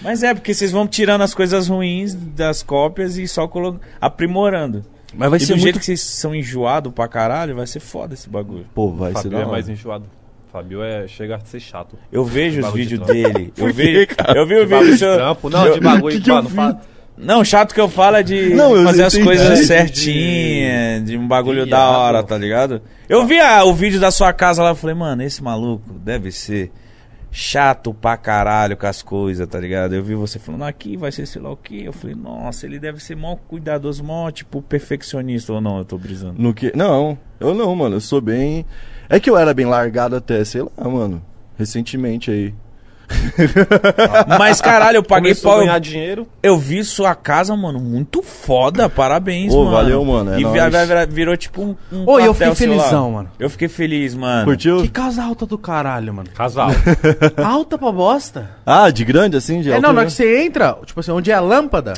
Mas 0.00 0.22
é, 0.22 0.34
porque 0.34 0.52
vocês 0.54 0.72
vão 0.72 0.86
tirando 0.86 1.22
as 1.22 1.34
coisas 1.34 1.68
ruins 1.68 2.14
das 2.14 2.62
cópias 2.62 3.16
e 3.18 3.28
só 3.28 3.46
colo... 3.46 3.80
aprimorando. 4.00 4.84
Mas 5.14 5.28
vai 5.30 5.38
e 5.38 5.42
do 5.42 5.46
ser 5.46 5.52
jeito 5.58 5.64
muito... 5.64 5.78
que 5.80 5.84
vocês 5.86 6.00
são 6.00 6.34
enjoados 6.34 6.92
pra 6.92 7.06
caralho, 7.06 7.54
vai 7.54 7.66
ser 7.66 7.80
foda 7.80 8.14
esse 8.14 8.28
bagulho. 8.28 8.66
Pô, 8.74 8.90
vai 8.90 9.12
O 9.12 9.16
ser 9.16 9.22
Fabio 9.24 9.30
da 9.30 9.36
é 9.36 9.40
hora. 9.42 9.50
mais 9.52 9.68
enjoado. 9.68 10.04
Fabio 10.50 10.82
é, 10.82 11.06
chega 11.06 11.36
a 11.36 11.40
ser 11.40 11.60
chato. 11.60 11.96
Eu 12.10 12.24
vejo 12.24 12.60
os 12.60 12.66
de 12.66 12.72
vídeos 12.78 13.00
trampo. 13.06 13.12
dele. 13.32 13.52
Eu, 13.56 13.72
vi, 13.72 14.06
cara? 14.06 14.38
eu 14.38 14.46
vi 14.46 14.54
o 14.56 14.66
De 14.66 14.74
vídeo. 14.74 14.92
de 14.96 14.98
trampo, 14.98 15.48
não, 15.50 15.72
de 15.72 15.80
bagulho, 15.80 16.16
que 16.16 16.22
que 16.22 16.30
eu 16.30 16.42
mano. 16.42 16.74
vi? 16.78 16.78
Não, 17.22 17.44
chato 17.44 17.72
que 17.74 17.80
eu 17.80 17.88
falo 17.88 18.16
é 18.16 18.22
de 18.22 18.54
Não, 18.54 18.76
eu 18.76 18.84
fazer 18.84 19.04
as 19.04 19.14
entendi. 19.14 19.26
coisas 19.26 19.66
certinhas, 19.66 21.04
de 21.04 21.16
um 21.16 21.26
bagulho 21.26 21.64
de 21.64 21.70
da 21.70 21.78
viado. 21.78 21.98
hora, 22.00 22.22
tá 22.22 22.36
ligado? 22.36 22.82
Eu 23.08 23.26
vi 23.26 23.38
a- 23.38 23.64
o 23.64 23.72
vídeo 23.74 24.00
da 24.00 24.10
sua 24.10 24.32
casa 24.32 24.62
lá, 24.62 24.70
eu 24.70 24.74
falei, 24.76 24.94
mano, 24.96 25.22
esse 25.22 25.42
maluco 25.42 25.92
deve 25.92 26.30
ser 26.32 26.70
chato 27.30 27.94
pra 27.94 28.16
caralho 28.16 28.76
com 28.76 28.86
as 28.86 29.02
coisas, 29.02 29.46
tá 29.48 29.58
ligado? 29.58 29.94
Eu 29.94 30.02
vi 30.04 30.14
você 30.14 30.38
falando, 30.38 30.64
aqui 30.64 30.96
vai 30.96 31.10
ser 31.10 31.24
sei 31.26 31.40
lá 31.40 31.50
o 31.50 31.56
que. 31.56 31.84
Eu 31.84 31.92
falei, 31.92 32.14
nossa, 32.14 32.66
ele 32.66 32.78
deve 32.78 33.02
ser 33.02 33.16
mó 33.16 33.36
cuidadoso, 33.48 34.04
mó, 34.04 34.30
tipo, 34.30 34.60
perfeccionista 34.60 35.52
ou 35.52 35.60
não, 35.60 35.78
eu 35.78 35.84
tô 35.84 35.96
brisando. 35.96 36.34
No 36.36 36.52
que? 36.52 36.72
Não, 36.76 37.16
eu 37.40 37.54
não, 37.54 37.74
mano. 37.74 37.96
Eu 37.96 38.00
sou 38.00 38.20
bem. 38.20 38.66
É 39.08 39.18
que 39.18 39.30
eu 39.30 39.36
era 39.38 39.54
bem 39.54 39.66
largado 39.66 40.16
até, 40.16 40.44
sei 40.44 40.62
lá, 40.62 40.88
mano. 40.88 41.22
Recentemente 41.58 42.30
aí. 42.30 42.54
Mas 44.38 44.60
caralho, 44.60 44.96
eu 44.96 45.02
paguei 45.02 45.32
Começou 45.32 45.50
pau. 45.50 45.58
a 45.58 45.62
Eu, 45.62 45.66
ganhar 45.66 45.78
dinheiro. 45.78 46.26
eu 46.42 46.56
vi 46.58 46.84
sua 46.84 47.14
casa, 47.14 47.54
mano, 47.56 47.78
muito 47.78 48.22
foda. 48.22 48.88
Parabéns, 48.88 49.52
Ô, 49.52 49.58
mano. 49.64 49.70
valeu, 49.70 50.04
mano, 50.04 50.34
é 50.34 50.40
e 50.40 50.42
nóis. 50.42 50.54
vi- 50.54 50.70
vi- 50.70 51.06
vi- 51.06 51.12
virou 51.14 51.36
tipo 51.36 51.62
um. 51.62 51.76
um 51.92 52.04
Ô, 52.08 52.18
e 52.20 52.24
eu 52.24 52.34
fiquei 52.34 52.54
felizão, 52.54 53.12
mano. 53.12 53.30
Eu 53.38 53.50
fiquei 53.50 53.68
feliz, 53.68 54.14
mano. 54.14 54.44
Curtiu? 54.44 54.82
Que 54.82 54.88
casa 54.88 55.22
alta 55.22 55.46
do 55.46 55.58
caralho, 55.58 56.12
mano. 56.14 56.28
Casal. 56.34 56.70
Alta 57.42 57.76
pra 57.78 57.92
bosta. 57.92 58.50
Ah, 58.64 58.90
de 58.90 59.04
grande 59.04 59.36
assim? 59.36 59.60
De 59.60 59.70
É, 59.70 59.74
não, 59.74 59.80
na 59.80 59.88
hora 59.88 59.98
altura? 60.00 60.06
que 60.06 60.12
você 60.12 60.44
entra, 60.44 60.76
tipo 60.84 61.00
assim, 61.00 61.10
onde 61.10 61.30
é 61.30 61.34
a 61.34 61.40
lâmpada. 61.40 61.94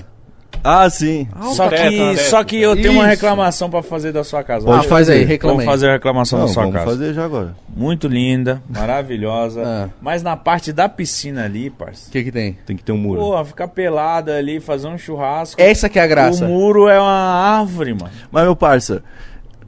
Ah, 0.66 0.88
sim. 0.88 1.28
Só 1.54 1.68
que, 1.68 1.76
Teto, 1.76 2.18
só 2.30 2.42
que 2.42 2.58
eu 2.60 2.74
tenho 2.74 2.92
uma 2.92 3.02
Isso. 3.02 3.10
reclamação 3.10 3.68
pra 3.68 3.82
fazer 3.82 4.12
da 4.12 4.24
sua 4.24 4.42
casa. 4.42 4.66
Ah, 4.66 4.82
faz 4.82 5.10
aí, 5.10 5.18
fazer. 5.18 5.24
reclama 5.26 5.52
Vamos 5.56 5.60
aí. 5.68 5.70
fazer 5.70 5.88
a 5.90 5.92
reclamação 5.92 6.38
Não, 6.38 6.46
da 6.46 6.52
sua 6.52 6.62
vamos 6.62 6.74
casa. 6.78 6.90
fazer 6.90 7.12
já 7.12 7.24
agora. 7.26 7.54
Muito 7.76 8.08
linda, 8.08 8.62
maravilhosa. 8.70 9.62
Ah. 9.64 9.88
Mas 10.00 10.22
na 10.22 10.36
parte 10.38 10.72
da 10.72 10.88
piscina 10.88 11.44
ali, 11.44 11.68
parça. 11.68 12.08
O 12.08 12.12
que 12.12 12.24
que 12.24 12.32
tem? 12.32 12.56
Tem 12.64 12.76
que 12.76 12.82
ter 12.82 12.92
um 12.92 12.96
muro. 12.96 13.20
Pô, 13.20 13.44
ficar 13.44 13.68
pelada 13.68 14.36
ali, 14.38 14.58
fazer 14.58 14.88
um 14.88 14.96
churrasco. 14.96 15.60
Essa 15.60 15.88
que 15.88 15.98
é 15.98 16.02
a 16.02 16.06
graça. 16.06 16.46
O 16.46 16.48
muro 16.48 16.88
é 16.88 16.98
uma 16.98 17.12
árvore, 17.58 17.92
mano. 17.92 18.10
Mas, 18.32 18.44
meu 18.44 18.56
parça, 18.56 19.02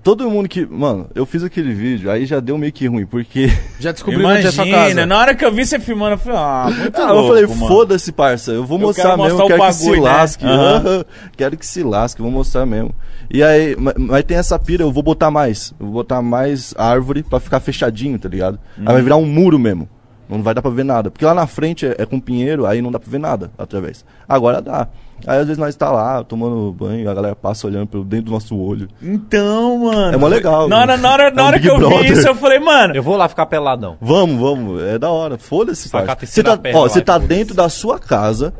todo 0.07 0.31
mundo 0.31 0.49
que. 0.49 0.65
Mano, 0.65 1.09
eu 1.17 1.27
fiz 1.27 1.43
aquele 1.43 1.75
vídeo, 1.75 2.09
aí 2.09 2.25
já 2.27 2.39
deu 2.39 2.57
meio 2.57 2.73
que 2.73 2.87
ruim, 2.87 3.05
porque. 3.05 3.51
Já 3.81 3.91
descobriu 3.91 4.21
onde 4.25 4.39
é 4.39 4.41
Imagina, 4.53 4.71
casa. 4.77 5.07
na 5.07 5.19
hora 5.19 5.35
que 5.35 5.45
eu 5.45 5.53
vi 5.53 5.67
você 5.67 5.81
filmando, 5.81 6.13
eu 6.15 6.19
falei, 6.19 6.39
ah, 6.39 6.71
muito 6.71 7.01
Ah, 7.03 7.11
louco, 7.13 7.37
eu 7.37 7.49
falei, 7.49 7.69
foda-se, 7.69 8.13
parça. 8.13 8.53
Eu 8.53 8.65
vou 8.65 8.79
Eu 8.79 8.87
mostrar 8.87 9.11
quero 9.11 9.23
mesmo, 9.25 9.39
mostrar 9.39 9.57
quero 9.59 9.69
que 9.69 9.75
se 9.75 9.85
bagulho, 9.85 10.03
né? 10.05 10.11
lasque. 10.11 10.45
Aham. 10.47 11.05
Quero 11.37 11.57
que 11.57 11.67
se 11.67 11.83
lasque, 11.83 12.23
vou 12.23 12.31
mostrar 12.31 12.65
mesmo. 12.65 12.95
E 13.29 13.43
aí, 13.43 13.75
ma- 13.77 13.95
mas 13.99 14.23
tem 14.25 14.37
essa 14.37 14.57
pira, 14.61 14.85
eu 14.85 14.93
vou 14.93 15.03
botar 15.03 15.31
mais. 15.31 15.75
Eu 15.81 15.87
vou 15.87 15.95
botar 15.97 16.23
mais 16.23 16.73
árvore 16.79 17.25
pra 17.25 17.41
ficar 17.41 17.59
fechadinho, 17.59 18.17
tá 18.19 18.29
ligado? 18.29 18.59
Aí 18.79 18.87
Uhum. 18.87 18.93
vai 18.93 19.03
virar 19.03 19.17
um 19.17 19.27
muro 19.27 19.59
mesmo. 19.59 19.89
Não 20.29 20.43
vai 20.43 20.55
dar 20.55 20.63
pra 20.63 20.71
ver 20.71 20.85
nada. 20.85 21.11
Porque 21.11 21.25
lá 21.25 21.35
na 21.35 21.47
frente 21.47 21.85
é, 21.87 21.97
é 21.99 22.07
com 22.07 22.19
pinheiro, 22.21 22.65
aí 22.65 22.81
não 22.81 22.91
dá 22.93 22.99
pra 22.99 23.11
ver 23.11 23.19
nada 23.19 23.51
através. 23.59 24.05
Agora 24.29 24.63
dá. 24.63 24.89
Aí 25.27 25.39
às 25.39 25.47
vezes 25.47 25.59
nós 25.59 25.75
tá 25.77 25.91
lá 25.91 26.23
tomando 26.25 26.73
banho, 26.73 27.09
a 27.09 27.15
galera 27.15 27.37
passa 27.37 27.67
olhando 27.67 27.87
pelo 27.87 28.05
dentro 28.05 28.27
do 28.27 28.33
nosso 28.33 28.57
olho. 28.57 28.89
Então, 29.01 29.79
mano. 29.79 30.15
É 30.15 30.17
mó 30.17 30.27
legal, 30.29 30.69
Na 30.69 30.81
hora, 30.81 30.97
na 30.97 31.13
hora, 31.13 31.31
na 31.31 31.41
É 31.41 31.45
um 31.45 31.47
hora 31.47 31.57
Big 31.59 31.69
que 31.69 31.73
eu 31.75 31.79
vi 31.79 31.87
Brother. 31.87 32.13
isso, 32.13 32.29
eu 32.29 32.35
falei, 32.35 32.59
mano. 32.59 32.95
Eu 32.95 33.03
vou 33.03 33.17
lá 33.17 33.29
ficar 33.29 33.47
peladão. 33.47 33.97
Vamos, 34.01 34.41
vamos, 34.41 34.83
é 34.83 34.99
da 34.99 35.11
hora. 35.11 35.39
Foda-se, 35.39 35.89
Você 35.89 36.43
tá, 36.43 36.57
perna 36.57 36.79
ó, 36.79 36.83
lá, 36.83 36.89
você 36.89 37.01
tá 37.01 37.19
dentro 37.19 37.55
da 37.55 37.69
sua 37.69 37.99
casa 37.99 38.53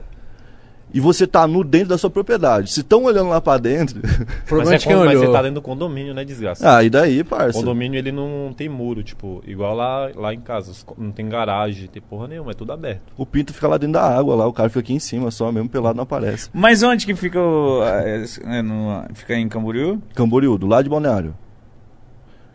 e 0.97 1.01
você 1.01 1.27
tá 1.27 1.47
nu 1.47 1.63
dentro 1.63 1.89
da 1.91 1.99
sua 1.99 2.09
propriedade. 2.09 2.73
Se 2.73 2.81
estão 2.81 3.05
olhando 3.05 3.29
lá 3.29 3.39
pra 3.41 3.59
dentro. 3.59 4.01
Mas, 4.51 4.71
é 4.71 4.79
quem 4.79 4.93
quando- 4.95 5.05
mas 5.07 5.17
olhou. 5.19 5.27
você 5.27 5.33
tá 5.33 5.43
dentro 5.43 5.57
do 5.57 5.63
condomínio, 5.63 6.15
né, 6.15 6.25
desgraça? 6.25 6.77
ah, 6.77 6.83
e 6.83 6.89
daí, 6.89 7.21
O 7.21 7.25
parça? 7.25 7.59
condomínio 7.59 7.99
ele 7.99 8.11
não 8.11 8.55
tem 8.57 8.69
muro, 8.69 9.03
tipo, 9.03 9.43
igual 9.47 9.75
lá, 9.75 10.11
lá 10.17 10.33
em 10.33 10.41
casa. 10.41 10.73
Não 10.97 11.11
tem 11.13 11.29
garagem, 11.29 11.87
tem 11.89 12.01
porra 12.01 12.29
nenhuma, 12.29 12.53
é 12.53 12.55
tudo 12.55 12.73
aberto. 12.73 13.03
O 13.17 13.27
pinto 13.27 13.53
fica 13.53 13.69
lá 13.69 13.77
dentro 13.77 13.95
da 13.95 14.03
água, 14.03 14.35
lá, 14.35 14.47
o 14.47 14.53
cara 14.53 14.69
fica 14.71 14.81
aqui 14.81 14.95
em 14.95 14.99
cima, 14.99 15.31
só 15.31 15.53
mesmo 15.53 15.69
pelado 15.69 15.97
não 15.97 16.05
aparece. 16.05 16.49
Mas 16.55 16.83
onde 16.83 17.05
que 17.05 17.15
fica 17.15 17.39
o. 17.39 17.83
é, 17.85 18.25
é, 18.45 18.63
no- 18.63 19.05
fica 19.13 19.35
em 19.35 19.49
Camboriú? 19.49 20.01
Camboriú, 20.15 20.57
do 20.57 20.67
lado 20.67 20.85
de 20.85 20.91
Balneário. 20.91 21.35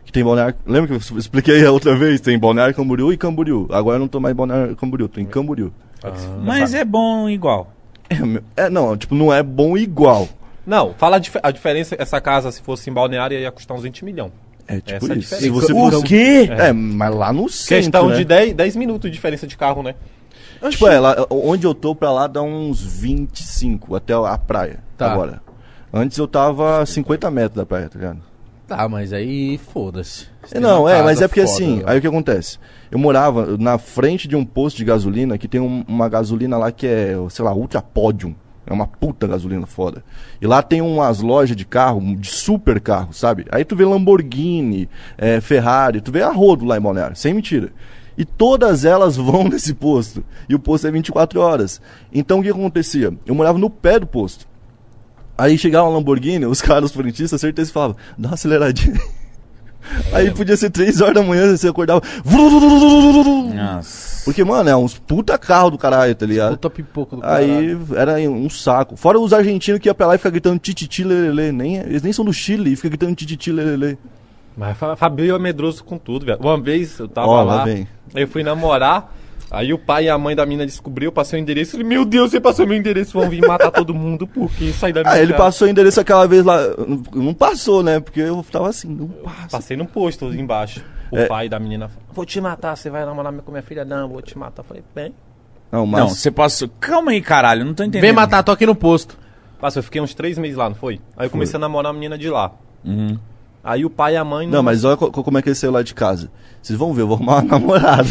Que 0.04 0.10
tem 0.12 0.24
Balneário. 0.24 0.56
Lembra 0.66 0.88
que 0.88 0.94
eu 1.12 1.18
expliquei 1.18 1.64
a 1.64 1.70
outra 1.70 1.94
vez? 1.94 2.20
Tem 2.20 2.36
Balneário 2.38 2.74
Camboriú 2.74 3.12
e 3.12 3.16
Camboriú. 3.16 3.68
Agora 3.70 3.96
eu 3.96 4.00
não 4.00 4.08
tô 4.08 4.18
mais 4.18 4.32
em 4.34 4.36
Balneário 4.36 4.74
Camboriú, 4.76 5.08
tô 5.08 5.20
em 5.20 5.26
Camboriú. 5.26 5.72
Mas 6.42 6.74
é 6.74 6.84
bom 6.84 7.28
igual. 7.28 7.72
É, 8.08 8.18
meu- 8.20 8.42
é, 8.56 8.68
não, 8.70 8.96
tipo, 8.96 9.14
não 9.14 9.32
é 9.32 9.42
bom 9.42 9.76
igual. 9.76 10.28
Não, 10.66 10.94
fala 10.94 11.16
a, 11.16 11.18
dif- 11.18 11.40
a 11.42 11.50
diferença. 11.50 11.96
Essa 11.98 12.20
casa, 12.20 12.50
se 12.52 12.62
fosse 12.62 12.88
em 12.88 12.92
Balneário, 12.92 13.38
ia 13.38 13.50
custar 13.50 13.76
uns 13.76 13.82
20 13.82 14.04
milhões. 14.04 14.32
É 14.68 14.80
tipo 14.80 15.04
Essa 15.04 15.14
é 15.14 15.18
isso. 15.18 15.28
Se 15.34 15.34
diferença. 15.50 15.66
você 15.66 15.72
O 15.72 15.90
fosse. 15.90 16.02
quê? 16.04 16.48
É, 16.50 16.72
mas 16.72 17.14
lá 17.14 17.32
no 17.32 17.48
centro. 17.48 17.82
Questão 17.84 18.08
né? 18.10 18.16
de 18.16 18.24
10, 18.24 18.54
10 18.54 18.76
minutos 18.76 19.10
de 19.10 19.14
diferença 19.14 19.46
de 19.46 19.56
carro, 19.56 19.82
né? 19.82 19.94
Tipo, 20.70 20.86
é, 20.86 21.00
lá, 21.00 21.26
onde 21.28 21.66
eu 21.66 21.74
tô 21.74 21.92
pra 21.92 22.12
lá 22.12 22.28
dá 22.28 22.40
uns 22.40 22.80
25 22.80 23.96
até 23.96 24.12
a 24.14 24.38
praia. 24.38 24.78
Tá. 24.96 25.10
Agora. 25.12 25.42
Antes 25.92 26.16
eu 26.16 26.28
tava 26.28 26.80
a 26.82 26.86
50 26.86 27.30
metros 27.30 27.56
da 27.56 27.66
praia, 27.66 27.88
tá 27.88 27.98
ligado? 27.98 28.20
Tá, 28.68 28.88
mas 28.88 29.12
aí 29.12 29.58
foda-se. 29.58 30.26
É, 30.52 30.60
não, 30.60 30.88
é, 30.88 31.02
mas 31.02 31.20
é 31.20 31.26
porque 31.28 31.42
foda, 31.42 31.52
assim, 31.52 31.82
aí 31.84 31.98
o 31.98 32.00
que 32.00 32.06
acontece? 32.06 32.58
Eu 32.92 32.98
morava 32.98 33.56
na 33.56 33.78
frente 33.78 34.28
de 34.28 34.36
um 34.36 34.44
posto 34.44 34.76
de 34.76 34.84
gasolina 34.84 35.38
que 35.38 35.48
tem 35.48 35.58
um- 35.60 35.82
uma 35.88 36.10
gasolina 36.10 36.58
lá 36.58 36.70
que 36.70 36.86
é, 36.86 37.16
sei 37.30 37.42
lá, 37.44 37.54
Ultra 37.54 37.80
Podium. 37.80 38.34
É 38.66 38.72
uma 38.72 38.86
puta 38.86 39.26
gasolina 39.26 39.66
foda. 39.66 40.04
E 40.40 40.46
lá 40.46 40.62
tem 40.62 40.80
umas 40.82 41.20
lojas 41.20 41.56
de 41.56 41.64
carro, 41.64 42.00
de 42.16 42.28
super 42.30 42.78
carro, 42.80 43.12
sabe? 43.12 43.46
Aí 43.50 43.64
tu 43.64 43.74
vê 43.74 43.84
Lamborghini, 43.84 44.88
é, 45.18 45.40
Ferrari, 45.40 46.00
tu 46.02 46.12
vê 46.12 46.22
a 46.22 46.30
rodo 46.30 46.64
lá 46.66 46.76
em 46.76 46.80
Balneário, 46.80 47.16
sem 47.16 47.32
mentira. 47.34 47.72
E 48.16 48.24
todas 48.26 48.84
elas 48.84 49.16
vão 49.18 49.44
nesse 49.44 49.72
posto. 49.74 50.22
E 50.48 50.54
o 50.54 50.58
posto 50.58 50.86
é 50.86 50.90
24 50.90 51.40
horas. 51.40 51.80
Então 52.12 52.40
o 52.40 52.42
que 52.42 52.50
acontecia? 52.50 53.12
Eu 53.26 53.34
morava 53.34 53.58
no 53.58 53.70
pé 53.70 53.98
do 53.98 54.06
posto. 54.06 54.46
Aí 55.36 55.56
chegava 55.56 55.88
uma 55.88 55.96
Lamborghini, 55.96 56.44
os 56.44 56.60
caras 56.62 56.90
os 56.90 56.96
frentistas, 56.96 57.40
certeza 57.40 57.72
falavam, 57.72 57.96
dá 58.18 58.28
uma 58.28 58.34
aceleradinha. 58.34 59.00
Aí 60.12 60.30
podia 60.30 60.56
ser 60.56 60.70
3 60.70 61.00
horas 61.00 61.14
da 61.14 61.22
manhã, 61.22 61.56
você 61.56 61.68
acordava. 61.68 62.00
Nossa. 63.54 64.24
Porque, 64.24 64.44
mano, 64.44 64.68
é 64.70 64.76
uns 64.76 64.96
puta 64.98 65.36
carro 65.36 65.70
do 65.70 65.78
caralho, 65.78 66.14
tá 66.14 66.24
ligado? 66.24 66.50
Puta 66.52 66.70
pipoca 66.70 67.16
do 67.16 67.22
caralho. 67.22 67.44
Aí 67.90 67.98
era 67.98 68.14
um 68.30 68.48
saco. 68.48 68.96
Fora 68.96 69.18
os 69.18 69.32
argentinos 69.32 69.80
que 69.80 69.88
iam 69.88 69.94
pra 69.94 70.06
lá 70.06 70.14
e 70.14 70.18
ficam 70.18 70.30
gritando 70.32 70.58
tititi 70.58 71.02
lelele. 71.02 71.52
Nem, 71.52 71.76
eles 71.76 72.02
nem 72.02 72.12
são 72.12 72.24
do 72.24 72.32
Chile 72.32 72.72
e 72.72 72.76
ficam 72.76 72.90
gritando 72.90 73.14
tititi 73.16 73.50
lelele. 73.50 73.98
Mas 74.56 74.76
Fa- 74.76 74.94
Fabio 74.96 75.34
é 75.34 75.38
medroso 75.38 75.82
com 75.82 75.98
tudo, 75.98 76.26
velho. 76.26 76.38
Uma 76.40 76.60
vez 76.60 76.98
eu 76.98 77.08
tava 77.08 77.26
Ó, 77.26 77.42
lá 77.42 77.54
lá, 77.56 77.64
eu 78.14 78.28
fui 78.28 78.42
namorar, 78.42 79.12
aí 79.52 79.72
o 79.72 79.78
pai 79.78 80.06
e 80.06 80.08
a 80.08 80.16
mãe 80.18 80.34
da 80.34 80.44
menina 80.46 80.64
descobriu, 80.66 81.08
eu 81.08 81.12
passei 81.12 81.38
o 81.38 81.42
endereço, 81.42 81.76
ele, 81.76 81.84
meu 81.84 82.04
Deus, 82.04 82.30
você 82.30 82.40
passou 82.40 82.66
meu 82.66 82.76
endereço, 82.76 83.12
vão 83.18 83.28
vir 83.28 83.46
matar 83.46 83.70
todo 83.70 83.94
mundo, 83.94 84.26
porque 84.26 84.72
sair 84.72 84.92
da 84.92 85.02
minha 85.02 85.12
Ah, 85.12 85.18
ele 85.20 85.32
casa. 85.32 85.44
passou 85.44 85.68
o 85.68 85.70
endereço 85.70 86.00
aquela 86.00 86.26
vez 86.26 86.44
lá. 86.44 86.58
Não 87.12 87.34
passou, 87.34 87.82
né? 87.82 88.00
Porque 88.00 88.20
eu 88.20 88.44
tava 88.50 88.68
assim, 88.70 88.88
não 88.88 89.06
passa. 89.08 89.48
Passei 89.50 89.76
no 89.76 89.86
posto 89.86 90.26
ali 90.26 90.40
embaixo. 90.40 90.82
O 91.10 91.18
É. 91.18 91.26
pai 91.26 91.48
da 91.48 91.60
menina 91.60 91.88
falou, 91.88 92.02
vou 92.12 92.24
te 92.24 92.40
matar, 92.40 92.74
você 92.76 92.88
vai 92.88 93.04
namorar 93.04 93.32
com 93.34 93.50
minha 93.52 93.62
filha? 93.62 93.84
Não, 93.84 94.08
vou 94.08 94.22
te 94.22 94.36
matar. 94.38 94.62
Eu 94.62 94.66
falei, 94.66 94.82
bem. 94.94 95.14
Não, 95.70 95.86
mas. 95.86 96.00
Não, 96.00 96.08
você 96.08 96.30
passou. 96.30 96.68
Calma 96.80 97.10
aí, 97.12 97.20
caralho, 97.20 97.64
não 97.64 97.74
tô 97.74 97.82
entendendo. 97.84 98.02
Vem 98.02 98.12
matar, 98.12 98.42
tô 98.42 98.50
aqui 98.52 98.64
no 98.66 98.74
posto. 98.74 99.18
Nossa, 99.60 99.78
eu 99.78 99.82
fiquei 99.82 100.00
uns 100.00 100.12
três 100.14 100.36
meses 100.38 100.56
lá, 100.56 100.68
não 100.68 100.74
foi? 100.76 101.00
Aí 101.16 101.26
eu 101.26 101.30
comecei 101.30 101.56
a 101.56 101.60
namorar 101.60 101.90
a 101.90 101.92
menina 101.92 102.16
de 102.18 102.28
lá. 102.28 102.50
Uhum. 102.84 103.16
Aí 103.62 103.84
o 103.84 103.90
pai 103.90 104.14
e 104.14 104.16
a 104.16 104.24
mãe... 104.24 104.46
Não, 104.48 104.60
mas 104.62 104.82
olha 104.84 104.96
co- 104.96 105.10
como 105.12 105.38
é 105.38 105.42
que 105.42 105.48
ele 105.48 105.54
saiu 105.54 105.70
lá 105.70 105.82
de 105.82 105.94
casa. 105.94 106.30
Vocês 106.60 106.76
vão 106.76 106.92
ver, 106.92 107.02
eu 107.02 107.06
vou 107.06 107.14
arrumar 107.16 107.34
uma 107.36 107.42
namorada. 107.60 108.08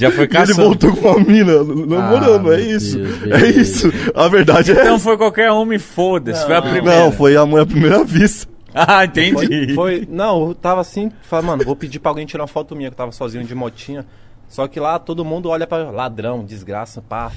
Já 0.00 0.10
foi 0.10 0.20
E 0.24 0.24
ele 0.24 0.28
caçando. 0.28 0.62
voltou 0.62 0.96
com 0.96 1.08
uma 1.08 1.20
mina 1.20 1.62
namorando, 1.62 2.50
Ah, 2.50 2.56
é 2.56 2.60
isso. 2.60 2.98
Deus, 2.98 3.42
é 3.42 3.46
isso. 3.48 3.92
A 4.14 4.28
verdade 4.28 4.72
é 4.72 4.80
Então 4.82 4.98
foi 4.98 5.16
qualquer 5.16 5.50
homem, 5.50 5.78
foda-se. 5.78 6.44
Foi 6.46 6.54
a 6.56 6.62
primeira. 6.62 7.00
Não, 7.00 7.12
foi 7.12 7.36
a 7.36 7.44
mãe 7.46 7.62
à 7.62 7.66
primeira 7.66 8.02
vista. 8.04 8.48
Ah, 8.72 9.04
entendi. 9.04 9.34
Foi, 9.34 9.74
foi- 9.74 10.08
não, 10.08 10.46
eu 10.50 10.54
tava 10.54 10.80
assim, 10.80 11.10
falei, 11.22 11.44
mano, 11.44 11.64
vou 11.64 11.74
pedir 11.74 11.98
pra 11.98 12.12
alguém 12.12 12.24
tirar 12.24 12.42
uma 12.44 12.46
foto 12.46 12.76
minha, 12.76 12.88
que 12.88 12.94
eu 12.94 12.98
tava 12.98 13.10
sozinho 13.10 13.42
de 13.42 13.52
motinha. 13.52 14.06
Só 14.48 14.68
que 14.68 14.78
lá 14.78 14.96
todo 14.96 15.24
mundo 15.24 15.48
olha 15.48 15.66
pra 15.66 15.90
ladrão, 15.90 16.44
desgraça, 16.44 17.02
pá. 17.02 17.32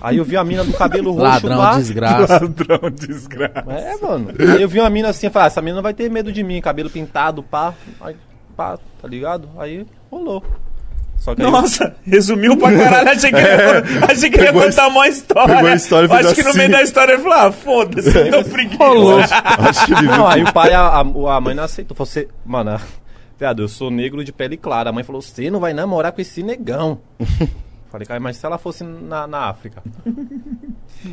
Aí 0.00 0.16
eu 0.16 0.24
vi 0.24 0.36
a 0.36 0.42
mina 0.42 0.64
do 0.64 0.72
cabelo 0.72 1.12
roxo 1.12 1.22
Ladrão, 1.46 1.58
lá. 1.58 1.76
desgraça. 1.78 2.32
Ladrão, 2.42 2.90
desgraça. 2.90 3.64
É, 3.72 3.96
mano. 4.04 4.30
Aí 4.38 4.60
eu 4.60 4.68
vi 4.68 4.80
uma 4.80 4.90
mina 4.90 5.08
assim, 5.10 5.30
falei, 5.30 5.46
ah, 5.46 5.48
essa 5.48 5.62
mina 5.62 5.76
não 5.76 5.82
vai 5.84 5.94
ter 5.94 6.10
medo 6.10 6.32
de 6.32 6.42
mim, 6.42 6.60
cabelo 6.60 6.90
pintado, 6.90 7.44
pá. 7.44 7.74
Aí, 8.00 8.16
pá, 8.56 8.76
tá 9.00 9.06
ligado? 9.06 9.48
Aí 9.58 9.86
rolou. 10.10 10.42
Só 11.16 11.34
que 11.34 11.42
aí 11.42 11.46
eu- 11.48 11.52
Nossa, 11.52 11.94
resumiu 12.04 12.56
pra 12.56 12.72
caralho. 12.76 13.08
Achei 13.10 13.30
que 13.30 13.36
ele 13.36 13.46
ia, 13.46 14.04
achei 14.10 14.30
que 14.30 14.36
ele 14.38 14.46
ia 14.46 14.52
contar 14.52 14.88
uma 14.88 15.06
história. 15.08 15.54
pegou 15.54 15.70
a 15.70 15.74
história 15.74 16.12
Acho 16.12 16.34
que 16.34 16.42
no 16.42 16.48
assim. 16.48 16.58
meio 16.58 16.70
da 16.70 16.82
história 16.82 17.12
ele 17.12 17.22
falou: 17.22 17.38
ah, 17.38 17.52
foda-se, 17.52 18.12
tô 18.30 18.44
preguiça. 18.44 19.42
Acho 19.58 19.86
que 19.86 19.92
ele 19.92 20.00
viu. 20.02 20.10
Não, 20.10 20.26
aí 20.26 20.42
o 20.42 20.52
pai, 20.52 20.72
a, 20.72 20.80
a, 20.82 21.00
a 21.00 21.40
mãe 21.40 21.54
não 21.54 21.62
aceitou. 21.64 21.96
Você, 21.96 22.28
mano, 22.44 22.80
viado, 23.38 23.62
eu 23.62 23.68
sou 23.68 23.90
negro 23.90 24.24
de 24.24 24.32
pele 24.32 24.56
clara. 24.56 24.90
A 24.90 24.92
mãe 24.92 25.04
falou, 25.04 25.22
você 25.22 25.48
não 25.50 25.60
vai 25.60 25.72
namorar 25.72 26.10
com 26.12 26.20
esse 26.20 26.42
negão. 26.42 26.98
Falei, 27.90 28.06
cara, 28.06 28.18
mas 28.18 28.38
se 28.38 28.46
ela 28.46 28.56
fosse 28.58 28.82
na, 28.82 29.26
na 29.26 29.48
África. 29.50 29.82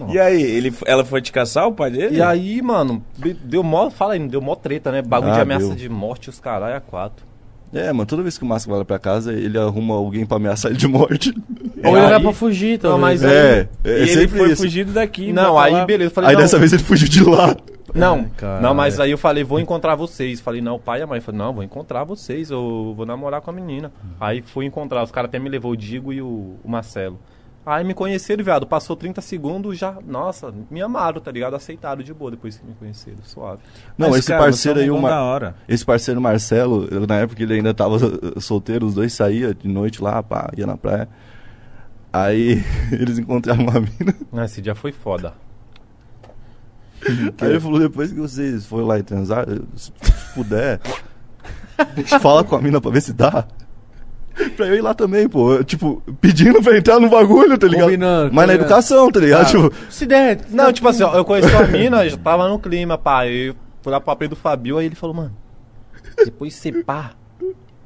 E 0.10 0.18
aí, 0.20 0.42
ele, 0.42 0.74
ela 0.86 1.04
foi 1.04 1.22
te 1.22 1.32
caçar, 1.32 1.68
o 1.68 1.74
pai 1.74 1.92
dele? 1.92 2.18
E 2.18 2.22
aí, 2.22 2.62
mano, 2.62 3.04
deu 3.44 3.62
mó, 3.64 3.90
fala 3.90 4.14
aí, 4.14 4.28
deu 4.28 4.40
mó 4.42 4.56
treta, 4.56 4.92
né? 4.92 5.02
Bagulho 5.02 5.32
Ah, 5.34 5.36
de 5.36 5.42
ameaça 5.42 5.68
deu. 5.68 5.76
de 5.76 5.90
morte, 5.90 6.30
os 6.30 6.40
caralho, 6.40 6.76
a 6.78 6.80
quatro. 6.80 7.26
É, 7.72 7.92
mano, 7.94 8.06
toda 8.08 8.24
vez 8.24 8.38
que 8.38 8.44
o 8.44 8.48
Máscara 8.48 8.72
vai 8.72 8.80
lá 8.80 8.86
pra 8.86 8.98
casa, 8.98 9.32
ele 9.34 9.58
arruma 9.58 9.94
alguém 9.96 10.26
pra 10.26 10.38
ameaçar 10.38 10.72
ele 10.72 10.80
de 10.80 10.88
morte. 10.88 11.34
Ou 11.84 11.96
ele 11.96 12.06
era 12.06 12.20
pra 12.20 12.34
fugir, 12.34 12.80
Não, 12.82 12.92
talvez. 12.92 13.22
mas 13.22 13.24
aí- 13.24 13.32
É, 13.32 13.68
é, 13.84 13.90
E 13.90 13.92
ele 13.92 14.08
sempre 14.08 14.38
foi 14.40 14.52
isso. 14.52 14.62
fugido 14.64 14.92
daqui. 14.92 15.32
Não, 15.32 15.54
vai 15.54 15.68
aí 15.70 15.74
lá. 15.76 15.86
beleza. 15.86 16.10
Eu 16.10 16.14
falei, 16.14 16.30
Aí 16.32 16.36
não, 16.36 16.42
dessa 16.42 16.58
vez 16.58 16.74
ele 16.74 16.84
fugiu 16.84 17.08
de 17.08 17.24
lá. 17.24 17.56
Não, 17.94 18.16
Ai, 18.18 18.28
cara. 18.38 18.62
não, 18.62 18.74
mas 18.76 19.00
aí 19.00 19.10
eu 19.12 19.18
falei, 19.18 19.44
vou 19.44 19.60
encontrar 19.60 19.96
vocês. 19.96 20.40
Falei, 20.40 20.62
não, 20.62 20.76
o 20.76 20.80
pai 20.80 21.00
e 21.00 21.04
a 21.04 21.08
mãe. 21.08 21.22
Falei, 21.22 21.40
não, 21.40 21.54
vou 21.54 21.64
encontrar 21.64 22.04
vocês, 22.04 22.52
eu 22.52 22.94
vou 22.96 23.06
namorar 23.06 23.42
com 23.42 23.50
a 23.50 23.54
menina. 23.54 23.92
Aí 24.20 24.42
fui 24.44 24.66
encontrar, 24.66 25.02
os 25.04 25.12
caras 25.12 25.30
até 25.30 25.40
me 25.40 25.50
levou 25.50 25.72
o 25.72 25.78
Digo 25.78 26.12
e 26.14 26.22
o, 26.22 26.56
o 26.64 26.70
Marcelo. 26.70 27.20
Aí 27.70 27.84
me 27.84 27.94
conheceram, 27.94 28.44
viado. 28.44 28.66
Passou 28.66 28.96
30 28.96 29.22
segundos, 29.22 29.78
já, 29.78 29.96
nossa, 30.04 30.52
me 30.72 30.82
amaram, 30.82 31.22
tá 31.22 31.32
ligado? 31.32 31.56
Aceitaram 31.56 32.02
de 32.02 32.12
boa 32.12 32.32
depois 32.32 32.58
que 32.58 32.66
me 32.66 32.74
conheceram, 32.74 33.20
suave. 33.22 33.62
Não, 33.96 34.10
Mas, 34.10 34.20
esse 34.20 34.30
cara, 34.30 34.42
parceiro 34.42 34.80
aí, 34.80 34.88
da 34.88 35.22
hora. 35.22 35.56
Esse 35.68 35.86
parceiro 35.86 36.20
Marcelo, 36.20 36.88
eu, 36.90 37.06
na 37.06 37.18
época 37.18 37.44
ele 37.44 37.54
ainda 37.54 37.72
tava 37.72 37.98
eh, 37.98 38.40
solteiro, 38.40 38.88
os 38.88 38.96
dois 38.96 39.14
saíam 39.14 39.54
de 39.54 39.68
noite 39.68 40.02
lá, 40.02 40.24
pá, 40.24 40.50
ia 40.58 40.66
na 40.66 40.76
praia. 40.76 41.08
Aí 42.12 42.64
eles 42.92 43.20
encontraram 43.20 43.62
uma 43.62 43.80
mina. 43.80 44.16
Ah, 44.34 44.46
Esse 44.46 44.64
dia 44.64 44.74
foi 44.74 44.92
foda. 44.92 45.36
Aí 47.40 47.50
ele 47.52 47.60
falou, 47.60 47.80
depois 47.80 48.12
que 48.12 48.20
vocês 48.20 48.66
foram 48.66 48.88
lá 48.88 48.98
e 48.98 49.04
transaram, 49.04 49.62
se 49.76 49.92
puder, 50.34 50.82
fala 52.20 52.44
com 52.44 52.56
a 52.56 52.62
mina 52.64 52.82
pra 52.82 52.90
ver 52.90 53.02
se 53.02 53.14
dá. 53.14 53.46
Pra 54.56 54.68
eu 54.68 54.76
ir 54.76 54.82
lá 54.82 54.94
também, 54.94 55.28
pô. 55.28 55.64
Tipo, 55.64 56.02
pedindo 56.22 56.62
pra 56.62 56.78
entrar 56.78 57.00
no 57.00 57.10
bagulho, 57.10 57.58
tá 57.58 57.68
ligado? 57.68 57.86
Combinando, 57.86 58.24
Mas 58.34 58.48
na 58.48 58.54
combinando. 58.54 58.62
educação, 58.64 59.12
tá 59.12 59.20
ligado? 59.20 59.42
Ah, 59.42 59.46
Tipo, 59.46 59.74
Se 59.90 60.06
der. 60.06 60.40
Não, 60.50 60.72
tipo 60.72 60.88
assim, 60.88 61.04
ó, 61.04 61.14
eu 61.16 61.26
conheci 61.26 61.54
a 61.56 61.68
mina, 61.68 62.08
já 62.08 62.18
tava 62.18 62.48
no 62.48 62.58
clima, 62.60 62.98
pá. 62.98 63.28
Eu 63.28 63.56
fui 63.82 63.92
lá 63.92 64.00
pro 64.00 64.12
AP 64.12 64.28
do 64.28 64.36
Fabio, 64.36 64.78
aí 64.78 64.86
ele 64.86 64.96
falou, 64.96 65.16
mano, 65.16 65.36
depois 66.24 66.54
você 66.56 66.72
pá. 66.72 67.12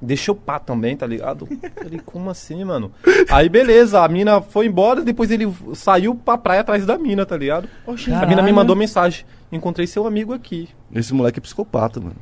Deixa 0.06 0.32
eu 0.32 0.36
pá 0.36 0.60
também, 0.60 0.98
tá 0.98 1.08
ligado? 1.08 1.48
Falei, 1.82 2.02
como 2.06 2.30
assim, 2.30 2.64
mano? 2.66 2.92
Aí 3.32 3.48
beleza, 3.48 4.04
a 4.04 4.08
mina 4.08 4.42
foi 4.42 4.66
embora, 4.68 5.02
depois 5.02 5.32
ele 5.32 5.52
saiu 5.74 6.14
pra 6.14 6.38
praia 6.38 6.60
atrás 6.62 6.86
da 6.86 6.98
mina, 6.98 7.26
tá 7.26 7.38
ligado? 7.38 7.70
A 7.88 8.26
mina 8.26 8.42
me 8.42 8.52
mandou 8.52 8.76
mensagem. 8.76 9.26
Encontrei 9.52 9.86
seu 9.88 10.06
amigo 10.08 10.34
aqui. 10.34 10.68
esse 10.94 11.14
moleque 11.14 11.40
é 11.40 11.42
psicopata, 11.42 12.00
mano. 12.00 12.16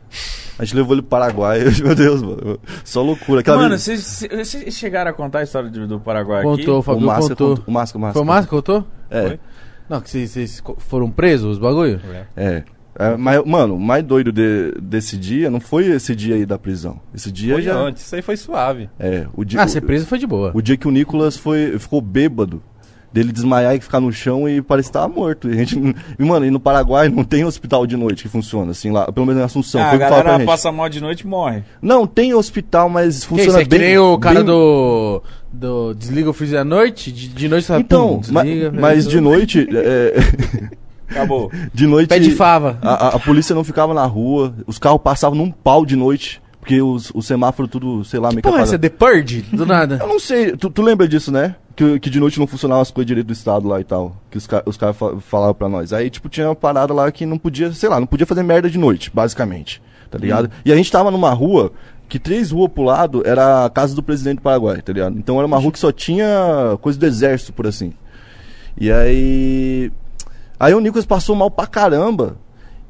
A 0.59 0.65
gente 0.65 0.75
levou 0.75 0.93
ele 0.93 1.01
pro 1.01 1.09
Paraguai, 1.11 1.61
meu 1.81 1.95
Deus, 1.95 2.21
mano. 2.21 2.59
Só 2.83 3.01
loucura. 3.01 3.39
Aquela 3.39 3.57
Mano, 3.57 3.77
vocês 3.79 4.27
vocês 4.29 4.75
chegaram 4.75 5.09
a 5.09 5.13
contar 5.13 5.39
a 5.39 5.43
história 5.43 5.69
do, 5.69 5.87
do 5.87 5.99
Paraguai 5.99 6.43
Contou, 6.43 6.75
o 6.75 6.77
aqui? 6.79 6.85
Fabio 6.85 7.01
o 7.03 7.05
Máscara 7.07 7.29
contou. 7.29 7.49
contou- 7.55 7.63
O 7.67 7.71
Máscara, 7.71 7.97
o 7.97 8.01
Máscara. 8.01 8.13
Foi 8.13 8.21
o 8.21 8.25
Márcio 8.25 8.49
que 8.49 8.55
contou? 8.55 8.85
É, 9.09 9.27
Foi? 9.27 9.39
Não, 9.89 10.01
que 10.01 10.09
vocês, 10.09 10.61
foram 10.77 11.09
presos, 11.09 11.53
os 11.53 11.57
bagulho? 11.57 11.99
é. 12.35 12.55
É, 12.57 12.63
mas, 13.17 13.43
mano, 13.45 13.75
o 13.75 13.79
mais 13.79 14.03
doido 14.03 14.31
de- 14.31 14.73
desse 14.81 15.17
dia 15.17 15.49
não 15.49 15.59
foi 15.59 15.87
esse 15.87 16.15
dia 16.15 16.35
aí 16.35 16.45
da 16.45 16.57
prisão. 16.57 16.99
Esse 17.13 17.31
dia 17.31 17.53
Foi 17.55 17.61
já. 17.63 17.75
antes, 17.75 18.03
isso 18.05 18.15
aí 18.15 18.21
foi 18.21 18.37
suave. 18.37 18.89
É, 18.99 19.25
o 19.35 19.43
dia, 19.43 19.61
Ah, 19.61 19.67
ser 19.67 19.81
preso 19.81 20.05
foi 20.05 20.17
de 20.19 20.27
boa. 20.27 20.51
o 20.53 20.61
dia 20.61 20.77
que 20.77 20.87
o 20.87 20.91
Nicolas 20.91 21.35
foi, 21.37 21.77
ficou 21.79 22.01
bêbado. 22.01 22.61
Dele 23.13 23.33
desmaiar 23.33 23.75
e 23.75 23.81
ficar 23.81 23.99
no 23.99 24.09
chão 24.09 24.47
e 24.47 24.61
parecia 24.61 24.87
que 24.89 24.93
tava 24.93 25.09
morto. 25.13 25.49
E, 25.49 25.51
a 25.51 25.55
gente, 25.57 25.75
e, 26.17 26.23
mano, 26.23 26.45
e 26.45 26.49
no 26.49 26.61
Paraguai 26.61 27.09
não 27.09 27.25
tem 27.25 27.43
hospital 27.43 27.85
de 27.85 27.97
noite 27.97 28.23
que 28.23 28.29
funciona, 28.29 28.71
assim, 28.71 28.89
lá, 28.89 29.11
pelo 29.11 29.25
menos 29.25 29.41
em 29.41 29.43
Assunção. 29.43 29.81
Ah, 29.81 29.89
foi 29.89 29.95
a 29.95 29.99
que 30.05 30.09
galera 30.09 30.37
gente. 30.37 30.45
passa 30.47 30.71
mal 30.71 30.87
de 30.87 31.01
noite 31.01 31.19
e 31.21 31.27
morre. 31.27 31.61
Não, 31.81 32.07
tem 32.07 32.33
hospital, 32.33 32.87
mas 32.87 33.19
Que 33.19 33.27
funciona 33.27 33.49
isso, 33.49 33.59
é 33.59 33.65
bem. 33.65 33.79
que 33.79 33.85
nem 33.85 33.97
o 33.97 34.17
cara 34.17 34.35
bem- 34.35 34.45
do, 34.45 35.21
do 35.51 35.93
Desliga 35.93 36.29
o 36.29 36.33
freezer 36.33 36.61
à 36.61 36.63
noite, 36.63 37.11
de, 37.11 37.27
de 37.27 37.49
noite 37.49 37.63
você 37.65 37.67
fala, 37.67 37.81
Então, 37.81 38.21
pum, 38.21 38.31
ma- 38.31 38.43
desliga, 38.45 38.71
mas 38.79 38.99
velho. 39.03 39.09
de 39.09 39.19
noite. 39.19 39.67
é, 39.75 40.15
Acabou. 41.11 41.51
de 41.73 41.85
noite. 41.85 42.09
Pé 42.09 42.19
de 42.19 42.31
fava. 42.31 42.79
A, 42.81 42.93
a- 42.93 43.15
a 43.15 43.19
polícia 43.19 43.53
não 43.53 43.63
ficava 43.63 43.93
na 43.93 44.05
rua, 44.05 44.53
os 44.65 44.79
carros 44.79 45.01
passavam 45.03 45.37
num 45.37 45.51
pau 45.51 45.85
de 45.85 45.95
noite, 45.95 46.41
porque 46.59 46.81
os, 46.81 47.11
o 47.13 47.21
semáforo 47.21 47.67
tudo, 47.67 48.03
sei 48.03 48.19
lá, 48.19 48.29
meio 48.29 48.41
que 48.41 48.49
Porra, 48.49 48.61
essa 48.61 48.75
é. 48.75 48.77
The 48.77 48.89
Purge? 48.89 49.41
Do 49.53 49.65
nada. 49.65 49.97
Eu 50.01 50.07
não 50.07 50.19
sei, 50.19 50.55
tu, 50.55 50.69
tu 50.69 50.81
lembra 50.81 51.07
disso, 51.07 51.31
né? 51.31 51.55
Que, 51.75 51.99
que 51.99 52.09
de 52.09 52.19
noite 52.19 52.37
não 52.39 52.45
funcionavam 52.47 52.81
as 52.81 52.91
coisas 52.91 53.07
direito 53.07 53.27
do 53.27 53.33
Estado 53.33 53.67
lá 53.67 53.79
e 53.79 53.83
tal. 53.83 54.15
Que 54.29 54.37
os, 54.37 54.47
os 54.65 54.77
caras 54.77 54.95
fa- 54.97 55.15
falavam 55.21 55.53
pra 55.55 55.69
nós. 55.69 55.93
Aí, 55.93 56.09
tipo, 56.09 56.27
tinha 56.29 56.47
uma 56.49 56.55
parada 56.55 56.93
lá 56.93 57.09
que 57.11 57.25
não 57.25 57.37
podia, 57.37 57.71
sei 57.71 57.87
lá, 57.89 57.99
não 57.99 58.05
podia 58.07 58.25
fazer 58.25 58.43
merda 58.43 58.69
de 58.69 58.77
noite, 58.77 59.09
basicamente. 59.13 59.81
Tá 60.09 60.17
ligado? 60.17 60.51
E 60.65 60.71
a 60.73 60.75
gente 60.75 60.91
tava 60.91 61.09
numa 61.09 61.31
rua 61.33 61.71
que 62.09 62.19
três 62.19 62.51
ruas 62.51 62.69
pro 62.69 62.83
lado 62.83 63.23
era 63.25 63.63
a 63.65 63.69
casa 63.69 63.95
do 63.95 64.03
presidente 64.03 64.35
do 64.39 64.41
Paraguai, 64.41 64.81
tá 64.81 64.91
ligado? 64.91 65.17
Então 65.17 65.37
era 65.37 65.47
uma 65.47 65.57
rua 65.57 65.71
que 65.71 65.79
só 65.79 65.89
tinha 65.93 66.77
coisa 66.81 66.99
do 66.99 67.05
exército, 67.05 67.53
por 67.53 67.65
assim. 67.65 67.93
E 68.77 68.91
aí. 68.91 69.89
Aí 70.61 70.75
o 70.75 70.79
Nicolas 70.79 71.07
passou 71.07 71.35
mal 71.35 71.49
pra 71.49 71.65
caramba. 71.65 72.37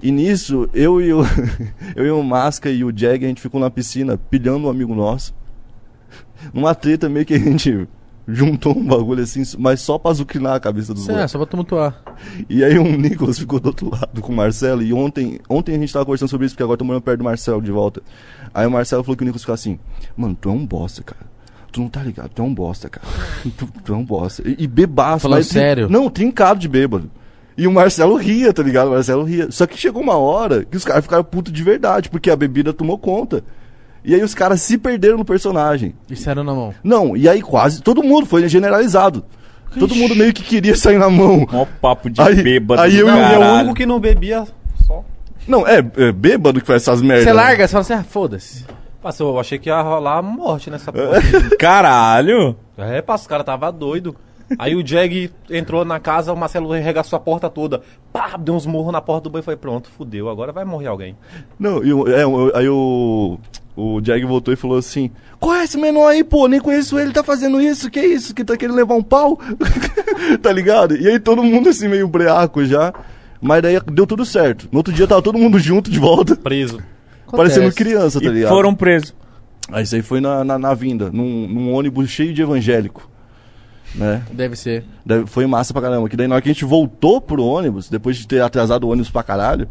E 0.04 0.12
nisso, 0.12 0.70
eu 0.74 1.00
e 1.00 1.14
o, 1.14 1.22
eu 1.96 2.06
e 2.06 2.12
o 2.12 2.22
Masca 2.22 2.70
e 2.70 2.84
o 2.84 2.92
Jag, 2.92 3.24
a 3.24 3.28
gente 3.30 3.40
ficou 3.40 3.62
na 3.62 3.70
piscina 3.70 4.18
pilhando 4.18 4.68
um 4.68 4.70
amigo 4.70 4.94
nosso. 4.94 5.34
Numa 6.54 6.76
treta 6.76 7.08
meio 7.08 7.26
que 7.26 7.34
a 7.34 7.40
gente 7.40 7.88
juntou 8.28 8.78
um 8.78 8.86
bagulho 8.86 9.24
assim, 9.24 9.42
mas 9.58 9.80
só 9.80 9.98
pra 9.98 10.12
azucrinar 10.12 10.56
a 10.56 10.60
cabeça 10.60 10.94
dos 10.94 11.08
é, 11.08 11.14
moleques. 11.14 11.32
só 11.32 11.38
pra 11.38 11.48
tumultuar. 11.48 12.04
E 12.50 12.62
aí 12.62 12.78
o 12.78 12.84
Nicolas 13.00 13.40
ficou 13.40 13.58
do 13.58 13.68
outro 13.68 13.90
lado 13.90 14.20
com 14.20 14.34
o 14.34 14.36
Marcelo. 14.36 14.84
E 14.84 14.92
ontem, 14.92 15.40
ontem 15.48 15.74
a 15.74 15.80
gente 15.80 15.94
tava 15.94 16.04
conversando 16.04 16.28
sobre 16.28 16.48
isso, 16.48 16.56
porque 16.56 16.64
agora 16.64 16.78
tô 16.78 16.84
morando 16.84 17.04
perto 17.04 17.20
do 17.20 17.24
Marcelo 17.24 17.62
de 17.62 17.72
volta. 17.72 18.04
Aí 18.54 18.68
o 18.68 18.72
Marcelo 18.72 19.02
falou 19.02 19.16
que 19.16 19.24
o 19.24 19.26
Nicolas 19.26 19.44
ficou 19.44 19.56
assim, 19.56 19.80
mano, 20.18 20.36
tu 20.36 20.50
é 20.50 20.52
um 20.52 20.66
bosta, 20.66 21.04
cara. 21.04 21.32
Tu 21.72 21.80
não 21.80 21.88
tá 21.88 22.04
ligado, 22.04 22.32
tu 22.32 22.42
é 22.42 22.46
um 22.46 22.54
bosta, 22.54 22.90
cara. 22.90 23.08
Tu, 23.58 23.66
tu 23.86 23.94
é 23.94 23.96
um 23.96 24.04
bosta. 24.04 24.44
E, 24.46 24.58
e 24.60 24.68
bebaço. 24.68 25.22
Falando 25.22 25.38
mas 25.38 25.48
sério? 25.48 25.88
Não, 25.88 26.10
trincado 26.10 26.60
de 26.60 26.68
bêbado. 26.68 27.10
E 27.62 27.68
o 27.68 27.72
Marcelo 27.72 28.16
ria, 28.16 28.52
tá 28.52 28.64
ligado? 28.64 28.88
O 28.88 28.92
Marcelo 28.94 29.24
ria. 29.24 29.52
Só 29.52 29.68
que 29.68 29.78
chegou 29.78 30.02
uma 30.02 30.18
hora 30.18 30.66
que 30.66 30.76
os 30.76 30.84
caras 30.84 31.04
ficaram 31.04 31.24
putos 31.24 31.54
de 31.54 31.62
verdade, 31.62 32.10
porque 32.10 32.32
a 32.32 32.36
bebida 32.36 32.74
tomou 32.74 32.98
conta. 32.98 33.44
E 34.04 34.16
aí 34.16 34.24
os 34.24 34.34
caras 34.34 34.62
se 34.64 34.80
perderam 34.80 35.20
no 35.20 35.24
personagem. 35.24 35.94
Isso 36.10 36.28
era 36.28 36.44
na 36.44 36.56
mão. 36.56 36.74
Não, 36.84 37.16
e 37.16 37.30
aí 37.30 37.40
quase 37.40 37.84
todo 37.84 38.02
mundo 38.02 38.26
foi 38.26 38.50
generalizado. 38.50 39.24
Todo 39.78 39.94
mundo 39.94 40.16
meio 40.16 40.34
que 40.34 40.42
queria 40.42 40.76
sair 40.76 40.98
na 40.98 41.08
mão. 41.08 41.46
Mó 41.52 41.68
papo 41.80 42.10
de 42.10 42.20
Aí- 42.20 42.42
bêbado. 42.42 42.82
aí 42.82 42.98
eu- 42.98 43.08
e 43.08 43.12
é 43.12 43.38
o 43.38 43.54
único 43.60 43.76
que 43.76 43.86
não 43.86 44.00
bebia 44.00 44.44
só. 44.88 45.06
Não, 45.48 45.68
é, 45.68 45.86
é 45.98 46.12
bêbado 46.12 46.60
que 46.60 46.66
faz 46.66 46.82
essas 46.82 47.00
merdas. 47.00 47.26
Você 47.26 47.30
né? 47.30 47.34
larga, 47.34 47.68
você 47.68 47.72
fala 47.74 47.82
assim, 47.82 47.94
ah, 47.94 48.04
foda-se. 48.04 48.66
Nossa, 49.04 49.22
eu 49.22 49.40
achei 49.40 49.60
que 49.60 49.70
ia 49.70 49.80
rolar 49.82 50.18
a 50.18 50.22
morte 50.24 50.72
nessa 50.72 50.92
porra. 50.92 51.22
Caralho! 51.60 52.56
É, 52.76 53.04
pá, 53.04 53.14
os 53.14 53.28
caras 53.28 53.46
tava 53.46 53.72
doido. 53.72 54.16
Aí 54.58 54.76
o 54.76 54.86
Jag 54.86 55.30
entrou 55.50 55.84
na 55.86 56.00
casa, 56.00 56.34
o 56.34 56.38
Marcelo 56.38 56.70
regaçou 56.72 57.18
a 57.18 57.20
porta 57.20 57.50
toda. 57.50 57.82
Pá, 58.12 58.36
deu 58.38 58.54
uns 58.54 58.66
morros 58.66 58.92
na 58.92 59.02
porta 59.02 59.24
do 59.24 59.30
banho 59.30 59.42
e 59.42 59.46
falei, 59.46 59.58
pronto, 59.58 59.90
fudeu, 59.90 60.30
agora 60.30 60.52
vai 60.52 60.66
morrer 60.66 60.88
alguém. 60.88 61.16
Não, 61.60 61.84
e 61.84 61.94
o- 61.94 62.08
é, 62.08 62.26
o- 62.26 62.52
aí 62.56 62.68
o. 62.70 63.38
O 63.74 64.02
Jag 64.04 64.22
voltou 64.28 64.54
e 64.54 64.58
falou 64.58 64.78
assim: 64.78 65.10
Qual 65.40 65.56
é 65.56 65.64
esse 65.64 65.78
menor 65.78 66.08
aí, 66.10 66.26
pô? 66.26 66.46
Nem 66.46 66.60
conheço 66.60 67.00
ele, 67.00 67.14
tá 67.14 67.24
fazendo 67.24 67.62
isso? 67.62 67.90
Que 67.90 68.02
isso? 68.02 68.36
Que 68.36 68.44
tá 68.44 68.58
querendo 68.58 68.76
levar 68.76 68.96
um 68.96 69.02
pau? 69.02 69.40
tá 70.42 70.52
ligado? 70.52 70.96
E 70.98 71.08
aí 71.08 71.18
todo 71.20 71.42
mundo 71.42 71.70
assim, 71.70 71.88
meio 71.88 72.08
breaco 72.08 72.66
já. 72.66 72.94
Mas 73.42 73.62
daí 73.62 73.80
deu 73.92 74.06
tudo 74.06 74.26
certo. 74.26 74.68
No 74.72 74.80
outro 74.80 74.94
dia 74.94 75.08
tava 75.08 75.22
todo 75.22 75.38
mundo 75.38 75.58
junto 75.58 75.90
de 75.90 75.98
volta, 76.00 76.36
Preso. 76.36 76.80
parecendo 77.32 77.68
Acontece. 77.68 77.78
criança, 77.78 78.20
tá 78.20 78.26
E 78.28 78.30
ligado? 78.30 78.50
foram 78.52 78.76
presos. 78.76 79.16
Aí 79.72 79.84
isso 79.84 79.96
aí 79.96 80.02
foi 80.02 80.20
na, 80.20 80.44
na, 80.44 80.60
na 80.60 80.74
vinda, 80.74 81.10
num, 81.12 81.48
num 81.48 81.74
ônibus 81.74 82.10
cheio 82.10 82.34
de 82.34 82.42
evangélico. 82.42 83.10
Né? 83.94 84.24
Deve 84.32 84.56
ser. 84.56 84.86
Daí 85.06 85.26
foi 85.28 85.46
massa 85.46 85.74
pra 85.74 85.82
caramba. 85.82 86.08
Que 86.08 86.16
daí 86.16 86.28
na 86.28 86.36
hora 86.36 86.42
que 86.42 86.50
a 86.50 86.54
gente 86.54 86.66
voltou 86.66 87.20
pro 87.20 87.44
ônibus, 87.44 87.90
depois 87.90 88.18
de 88.18 88.28
ter 88.28 88.42
atrasado 88.42 88.86
o 88.86 88.90
ônibus 88.92 89.10
pra 89.12 89.24
caralho, 89.24 89.68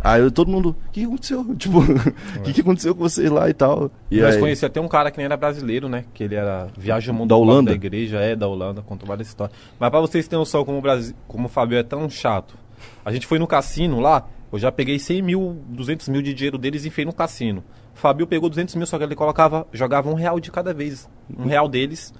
aí 0.00 0.30
todo 0.30 0.50
mundo, 0.50 0.76
o 0.88 0.90
que 0.92 1.04
aconteceu? 1.04 1.44
Tipo, 1.56 1.78
o 1.80 2.42
que, 2.42 2.52
que 2.52 2.60
aconteceu 2.60 2.94
com 2.94 3.02
vocês 3.02 3.30
lá 3.30 3.48
e 3.48 3.54
tal? 3.54 3.90
E 4.10 4.20
Nós 4.20 4.34
aí, 4.34 4.40
conheci 4.40 4.66
até 4.66 4.80
um 4.80 4.88
cara 4.88 5.10
que 5.10 5.16
nem 5.16 5.24
era 5.24 5.36
brasileiro, 5.36 5.88
né? 5.88 6.04
Que 6.12 6.24
ele 6.24 6.34
era 6.34 6.68
viaja 6.76 7.12
o 7.12 7.14
mundo 7.14 7.28
Da 7.28 7.36
Holanda? 7.36 7.70
da 7.70 7.74
igreja, 7.74 8.18
é, 8.18 8.36
da 8.36 8.46
Holanda, 8.46 8.82
contou 8.82 9.08
várias 9.08 9.28
histórias. 9.28 9.56
Mas 9.78 9.90
pra 9.90 10.00
vocês 10.00 10.28
terem 10.28 10.38
noção 10.38 10.64
como 10.64 10.78
o 10.78 10.82
Brasil, 10.82 11.14
como 11.26 11.46
o 11.46 11.48
Fabio 11.48 11.78
é 11.78 11.82
tão 11.82 12.08
chato. 12.10 12.54
A 13.04 13.12
gente 13.12 13.26
foi 13.26 13.38
no 13.38 13.46
cassino 13.46 14.00
lá, 14.00 14.26
eu 14.52 14.58
já 14.58 14.70
peguei 14.70 14.98
100 14.98 15.22
mil, 15.22 15.56
200 15.68 16.08
mil 16.08 16.20
de 16.20 16.34
dinheiro 16.34 16.58
deles 16.58 16.84
e 16.84 16.88
enfiei 16.88 17.06
no 17.06 17.12
cassino. 17.12 17.64
O 17.94 17.98
Fabio 17.98 18.26
pegou 18.26 18.48
200 18.48 18.74
mil, 18.74 18.86
só 18.86 18.98
que 18.98 19.04
ele 19.04 19.14
colocava, 19.14 19.66
jogava 19.72 20.10
um 20.10 20.14
real 20.14 20.40
de 20.40 20.50
cada 20.50 20.74
vez. 20.74 21.08
Um 21.38 21.46
real 21.46 21.68
deles. 21.68 22.12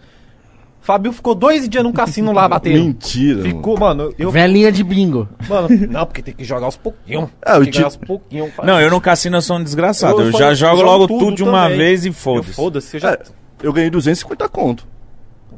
Fabio 0.82 1.12
ficou 1.12 1.34
dois 1.34 1.68
dias 1.68 1.82
no 1.84 1.92
cassino 1.92 2.32
lá 2.32 2.48
batendo. 2.48 2.84
Mentira. 2.84 3.42
Ficou, 3.42 3.78
mano, 3.78 4.12
eu. 4.18 4.30
Velhinha 4.30 4.70
de 4.72 4.82
bingo. 4.82 5.28
Mano, 5.48 5.68
não, 5.88 6.04
porque 6.04 6.20
tem 6.22 6.34
que 6.34 6.42
jogar 6.44 6.66
aos 6.66 6.76
pouquinhos. 6.76 7.30
É, 7.46 7.52
eu 7.52 7.56
tem 7.58 7.64
que 7.66 7.70
ti- 7.70 7.76
jogar 7.76 7.86
aos 7.86 7.96
pouquinhos. 7.96 8.50
Não, 8.64 8.80
eu 8.80 8.90
no 8.90 9.00
cassino 9.00 9.36
eu 9.36 9.42
sou 9.42 9.56
um 9.58 9.62
desgraçado. 9.62 10.20
Eu, 10.20 10.26
Eu 10.26 10.32
já 10.32 10.52
jogo 10.54 10.78
jogo 10.78 10.82
logo 10.90 11.06
tudo 11.06 11.18
tudo, 11.26 11.36
de 11.36 11.44
uma 11.44 11.62
também. 11.62 11.78
vez 11.78 12.04
e 12.04 12.08
Eu 12.08 12.12
foda-se. 12.12 12.52
Foda-se, 12.54 12.96
eu 12.96 13.00
já. 13.00 13.12
É, 13.12 13.22
eu 13.62 13.72
ganhei 13.72 13.90
250 13.90 14.48
conto. 14.48 14.86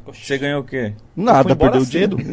Você 0.06 0.36
ganhou 0.36 0.60
o 0.60 0.64
quê? 0.64 0.92
Nada, 1.16 1.56
perdeu 1.56 1.80
o 1.80 1.84
cedo. 1.86 2.18
eu 2.20 2.26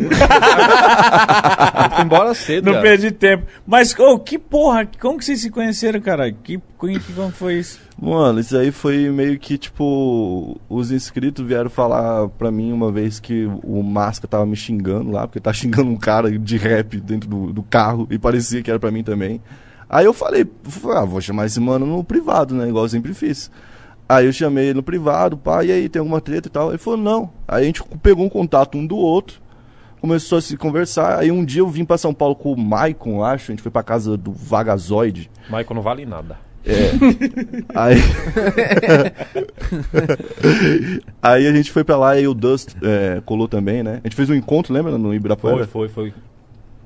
fui 1.96 2.04
embora 2.04 2.34
cedo. 2.34 2.66
Não 2.66 2.74
cara. 2.74 2.84
perdi 2.84 3.12
tempo. 3.12 3.46
Mas, 3.66 3.98
ô, 3.98 4.20
que 4.20 4.38
porra, 4.38 4.86
como 5.00 5.18
que 5.18 5.24
vocês 5.26 5.40
se 5.42 5.50
conheceram, 5.50 6.02
cara? 6.02 6.32
Que, 6.32 6.58
que, 6.58 7.00
que- 7.00 7.14
como 7.14 7.32
foi 7.32 7.56
isso? 7.60 7.80
Mano, 8.02 8.40
isso 8.40 8.58
aí 8.58 8.72
foi 8.72 9.12
meio 9.12 9.38
que, 9.38 9.60
tipo, 9.60 10.60
os 10.68 10.92
inscritos 10.92 11.46
vieram 11.46 11.70
falar 11.70 12.28
pra 12.30 12.50
mim 12.50 12.74
uma 12.74 12.92
vez 12.92 13.20
que 13.20 13.46
o 13.64 13.84
Masca 13.84 14.28
tava 14.28 14.44
me 14.44 14.56
xingando 14.56 15.12
lá, 15.12 15.28
porque 15.28 15.40
tá 15.40 15.54
xingando 15.54 15.92
um 15.92 15.96
cara 15.96 16.36
de 16.36 16.58
rap 16.58 17.00
dentro 17.00 17.30
do, 17.30 17.54
do 17.54 17.62
carro, 17.62 18.08
e 18.10 18.18
parecia 18.18 18.64
que 18.64 18.72
era 18.72 18.80
pra 18.80 18.90
mim 18.90 19.04
também. 19.04 19.40
Aí 19.88 20.04
eu 20.04 20.14
falei, 20.14 20.50
ah, 20.96 21.06
vou 21.06 21.22
chamar 21.22 21.46
esse 21.46 21.60
mano 21.60 21.86
no 21.86 22.04
privado, 22.04 22.56
né, 22.56 22.68
igual 22.68 22.86
eu 22.86 22.90
sempre 22.90 23.14
fiz. 23.14 23.52
Aí 24.10 24.26
eu 24.26 24.34
chamei 24.34 24.66
ele 24.66 24.74
no 24.74 24.84
privado, 24.84 25.38
pá, 25.38 25.64
e 25.64 25.72
aí, 25.72 25.88
tem 25.88 26.00
alguma 26.00 26.20
treta 26.20 26.48
e 26.48 26.52
tal? 26.52 26.70
Ele 26.70 26.80
falou, 26.80 27.00
não. 27.00 27.30
Aí 27.48 27.62
a 27.62 27.66
gente 27.68 27.84
pegou 28.02 28.26
um 28.26 28.30
contato 28.30 28.80
um 28.80 28.88
do 28.88 28.98
outro, 28.98 29.40
começou 30.02 30.40
a 30.40 30.42
se 30.42 30.58
conversar. 30.58 31.20
Aí 31.20 31.32
um 31.32 31.46
dia 31.46 31.62
eu 31.62 31.70
vim 31.70 31.86
pra 31.86 32.00
São 32.00 32.16
Paulo 32.16 32.36
com 32.36 32.52
o 32.52 32.58
Maicon, 32.58 33.24
acho, 33.24 33.52
a 33.52 33.54
gente 33.54 33.62
foi 33.62 33.72
pra 33.72 33.84
casa 33.84 34.18
do 34.18 34.32
Vagazoide. 34.32 35.30
Michael 35.46 35.76
não 35.76 35.84
vale 35.84 36.04
nada. 36.04 36.51
Aí... 37.74 37.96
aí 41.22 41.48
a 41.48 41.54
gente 41.54 41.72
foi 41.72 41.84
pra 41.84 41.98
lá 41.98 42.20
e 42.20 42.28
o 42.28 42.34
Dust 42.34 42.76
é, 42.82 43.22
colou 43.26 43.48
também, 43.48 43.84
né? 43.84 44.00
A 44.04 44.08
gente 44.08 44.16
fez 44.16 44.30
um 44.30 44.36
encontro, 44.36 44.74
lembra, 44.74 44.98
no 44.98 45.14
Ibirapuera? 45.14 45.68
Foi, 45.68 45.88
foi, 45.88 46.12
foi. 46.12 46.14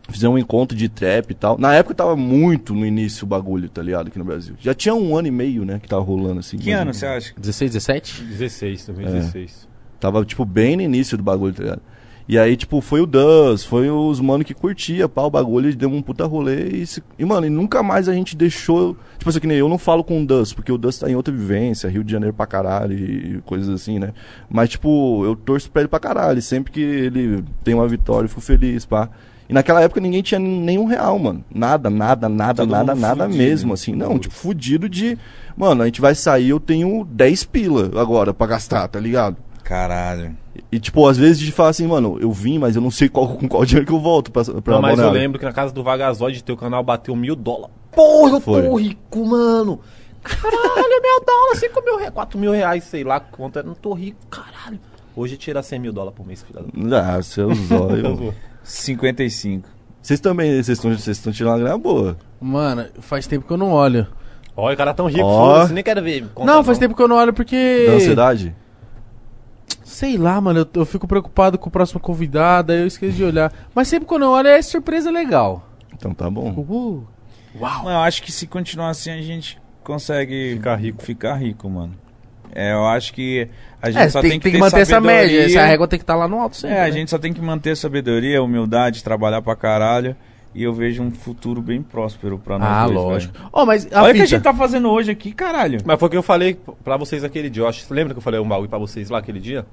Fizemos 0.10 0.36
um 0.36 0.38
encontro 0.38 0.78
de 0.78 0.88
trap 0.88 1.32
e 1.32 1.34
tal. 1.34 1.58
Na 1.58 1.74
época 1.74 1.96
tava 1.96 2.16
muito 2.16 2.74
no 2.74 2.86
início 2.86 3.26
o 3.26 3.28
bagulho, 3.28 3.68
tá 3.68 3.82
ligado? 3.82 4.08
Aqui 4.08 4.20
no 4.20 4.26
Brasil. 4.26 4.56
Já 4.60 4.74
tinha 4.74 4.94
um 4.94 5.18
ano 5.18 5.28
e 5.28 5.32
meio, 5.32 5.66
né? 5.66 5.80
Que 5.80 5.88
tava 5.88 6.04
rolando 6.04 6.40
assim. 6.40 6.58
Que 6.58 6.72
ano 6.72 6.94
você 6.94 7.08
acha? 7.08 7.34
16, 7.38 7.72
17? 7.72 8.24
16, 8.24 8.86
2016. 8.86 9.68
Tava, 10.00 10.24
tipo, 10.24 10.46
bem 10.46 10.76
no 10.76 10.84
início 10.84 11.18
do 11.18 11.24
bagulho, 11.24 11.54
tá 11.54 11.64
ligado? 11.64 11.82
E 12.28 12.40
aí, 12.40 12.58
tipo, 12.58 12.82
foi 12.82 13.02
o 13.02 13.06
Dus, 13.06 13.64
foi 13.64 13.88
os 13.90 14.20
mano 14.20 14.44
que 14.44 14.54
curtia, 14.56 15.08
pá, 15.08 15.22
o 15.22 15.30
bagulho, 15.30 15.76
deu 15.76 15.90
um 15.90 16.02
puta 16.02 16.26
rolê 16.26 16.70
e, 16.70 16.88
se- 16.88 17.04
e, 17.20 17.24
mano, 17.24 17.46
e 17.46 17.50
nunca 17.52 17.84
mais 17.84 18.10
a 18.10 18.14
gente 18.14 18.36
deixou. 18.36 18.98
Tipo 19.20 19.30
assim, 19.30 19.40
que 19.40 19.46
nem 19.46 19.58
eu 19.58 19.70
não 19.70 19.78
falo 19.78 20.04
com 20.04 20.24
o 20.24 20.26
Dus, 20.26 20.52
porque 20.52 20.72
o 20.72 20.78
Dus 20.78 20.98
tá 20.98 21.08
em 21.10 21.16
outra 21.16 21.32
vivência, 21.32 21.88
Rio 21.88 22.04
de 22.04 22.12
Janeiro 22.12 22.34
pra 22.36 22.48
caralho 22.48 22.98
e 22.98 23.42
coisas 23.46 23.70
assim, 23.70 24.00
né? 24.00 24.12
Mas, 24.50 24.70
tipo, 24.70 25.24
eu 25.24 25.36
torço 25.36 25.70
pra 25.70 25.84
ele 25.84 25.88
pra 25.90 26.00
caralho. 26.00 26.42
Sempre 26.42 26.72
que 26.72 26.82
ele 26.82 27.44
tem 27.64 27.76
uma 27.76 27.88
vitória, 27.88 28.26
eu 28.26 28.30
fico 28.30 28.42
feliz, 28.42 28.86
pá. 28.86 29.08
E 29.48 29.54
naquela 29.54 29.80
época 29.84 30.02
ninguém 30.02 30.24
tinha 30.24 30.40
nenhum 30.40 30.86
real, 30.86 31.20
mano. 31.20 31.46
Nada, 31.54 31.92
nada, 31.92 32.28
nada, 32.28 32.64
Todo 32.64 32.72
nada, 32.72 32.96
nada 32.96 33.26
fudido, 33.26 33.38
mesmo, 33.38 33.74
assim. 33.74 33.94
Não, 33.94 34.18
tipo, 34.18 34.34
fudido 34.34 34.90
de. 34.90 35.16
Mano, 35.56 35.84
a 35.84 35.86
gente 35.86 36.02
vai 36.02 36.16
sair, 36.16 36.50
eu 36.50 36.60
tenho 36.60 37.06
10 37.12 37.44
pila 37.44 37.92
agora 38.02 38.34
pra 38.34 38.48
gastar, 38.48 38.88
tá 38.88 39.00
ligado? 39.00 39.38
Caralho. 39.64 40.36
E, 40.72 40.80
tipo, 40.80 41.08
às 41.08 41.18
vezes 41.18 41.40
de 41.40 41.52
falar 41.52 41.70
assim, 41.70 41.88
mano, 41.88 42.18
eu 42.20 42.32
vim, 42.32 42.58
mas 42.58 42.76
eu 42.76 42.82
não 42.82 42.92
sei 42.92 43.10
qual, 43.10 43.28
com 43.36 43.48
qual 43.48 43.66
dinheiro 43.66 43.86
que 43.86 43.94
eu 43.94 44.00
volto 44.00 44.32
pra, 44.32 44.44
pra 44.44 44.74
Não, 44.76 44.82
mas 44.82 45.00
eu 45.00 45.10
lembro 45.12 45.38
que 45.40 45.46
na 45.46 45.54
casa 45.54 45.74
do 45.74 45.84
Vagazoide 45.84 46.44
teu 46.44 46.56
canal 46.58 46.84
bateu 46.84 47.16
mil 47.16 47.36
dólares. 47.36 47.76
Porra, 47.92 48.34
eu 48.34 48.42
Foi. 48.42 48.62
tô 48.64 48.76
rico, 48.76 49.26
mano. 49.26 49.80
Caralho, 50.24 51.02
mil 51.02 51.24
dólares, 51.26 51.60
5 51.60 51.82
mil 51.86 51.98
reais, 51.98 52.14
4 52.14 52.40
mil 52.40 52.52
reais, 52.52 52.84
sei 52.84 53.04
lá 53.04 53.20
quanto 53.20 53.60
é. 53.60 53.64
Não 53.64 53.76
tô 53.76 53.94
rico, 53.94 54.18
caralho. 54.30 54.80
Hoje 55.16 55.38
tira 55.38 55.62
100 55.62 55.80
mil 55.80 55.94
dólares 55.94 56.18
por 56.18 56.26
mês, 56.28 56.44
filha 56.44 56.62
da 56.90 57.16
Ah, 57.18 57.22
seus 57.22 57.58
olhos. 57.72 58.34
55. 58.64 59.68
Vocês 60.02 60.20
também, 60.20 60.52
vocês 60.52 60.70
estão 60.78 60.92
vocês 60.92 61.18
estão 61.18 61.32
tirando 61.32 61.54
uma 61.54 61.60
grana 61.60 61.78
boa. 61.78 62.18
Mano, 62.42 62.86
faz 63.00 63.28
tempo 63.28 63.46
que 63.46 63.54
eu 63.54 63.58
não 63.58 63.72
olho. 63.72 64.08
Olha, 64.58 64.74
o 64.74 64.78
cara 64.78 64.94
tão 64.94 65.08
rico, 65.08 65.24
Ó. 65.24 65.56
foda-se, 65.56 65.74
nem 65.74 65.84
quero 65.84 66.02
ver. 66.02 66.28
Conta 66.34 66.52
não, 66.52 66.64
faz 66.64 66.78
tempo 66.78 66.96
que 66.96 67.02
eu 67.02 67.08
não 67.08 67.16
olho 67.18 67.34
porque. 67.34 67.86
Da 67.88 67.94
ansiedade? 67.94 68.56
Sei 69.96 70.18
lá, 70.18 70.42
mano, 70.42 70.60
eu, 70.60 70.82
eu 70.82 70.86
fico 70.86 71.08
preocupado 71.08 71.58
com 71.58 71.70
o 71.70 71.72
próximo 71.72 72.02
convidado, 72.02 72.74
aí 72.74 72.82
eu 72.82 72.88
esqueço 72.88 73.16
de 73.16 73.24
olhar. 73.24 73.50
Mas 73.74 73.88
sempre 73.88 74.06
quando 74.06 74.24
eu 74.24 74.30
olho 74.30 74.50
é 74.50 74.62
surpresa 74.62 75.10
legal. 75.10 75.70
Então 75.94 76.14
tá 76.14 76.30
bom. 76.30 76.52
Uh, 76.52 77.08
Não, 77.58 77.90
eu 77.90 78.00
acho 78.00 78.22
que 78.22 78.30
se 78.30 78.46
continuar 78.46 78.90
assim 78.90 79.10
a 79.12 79.22
gente 79.22 79.58
consegue 79.86 80.56
Ficar 80.56 80.76
rico. 80.76 81.02
Ficar 81.02 81.36
rico, 81.36 81.70
mano. 81.70 81.94
É, 82.54 82.74
eu 82.74 82.86
acho 82.86 83.14
que 83.14 83.48
a 83.82 83.90
gente 83.90 84.02
é, 84.04 84.10
só 84.10 84.20
tem, 84.20 84.32
tem, 84.32 84.40
tem 84.42 84.52
que 84.52 84.58
ter 84.58 84.62
manter 84.62 84.82
essa 84.82 85.00
média. 85.00 85.30
sabedoria. 85.30 85.46
Essa 85.46 85.66
régua 85.66 85.88
tem 85.88 86.00
que 86.00 86.04
estar 86.04 86.16
lá 86.18 86.28
no 86.28 86.42
alto 86.42 86.58
sempre. 86.58 86.76
É, 86.76 86.82
a 86.82 86.88
né? 86.88 86.92
gente 86.92 87.10
só 87.10 87.18
tem 87.18 87.32
que 87.32 87.42
manter 87.42 87.78
sabedoria, 87.78 88.44
humildade, 88.44 89.02
trabalhar 89.02 89.42
pra 89.42 89.56
caralho. 89.56 90.14
E 90.56 90.64
eu 90.64 90.74
vejo 90.74 91.04
um 91.04 91.12
futuro 91.12 91.62
bem 91.62 91.82
próspero 91.84 92.40
pra 92.40 92.58
nós 92.58 92.68
Ah, 92.68 92.86
dois, 92.86 92.96
lógico. 92.98 93.34
velho. 93.38 93.50
Ó, 93.52 93.66
mas 93.66 93.88
a 93.92 94.02
Olha 94.04 94.12
o 94.14 94.16
que 94.16 94.22
a 94.22 94.26
gente 94.26 94.42
tá 94.42 94.54
fazendo 94.54 94.90
hoje 94.90 95.12
aqui, 95.12 95.34
caralho. 95.34 95.80
Mas 95.84 96.00
foi 96.00 96.08
o 96.08 96.10
que 96.12 96.16
eu 96.18 96.24
falei 96.24 96.58
pra 96.82 96.96
vocês 96.96 97.26
aquele 97.26 97.50
dia. 97.50 97.64
Eu 97.64 97.68
acho, 97.68 97.86
lembra 97.94 98.14
que 98.14 98.20
eu 98.20 98.24
falei 98.24 98.40
um 98.40 98.48
bagulho 98.48 98.70
pra 98.70 98.80
vocês 98.80 99.10
lá 99.10 99.20
aquele 99.20 99.42
dia? 99.42 99.66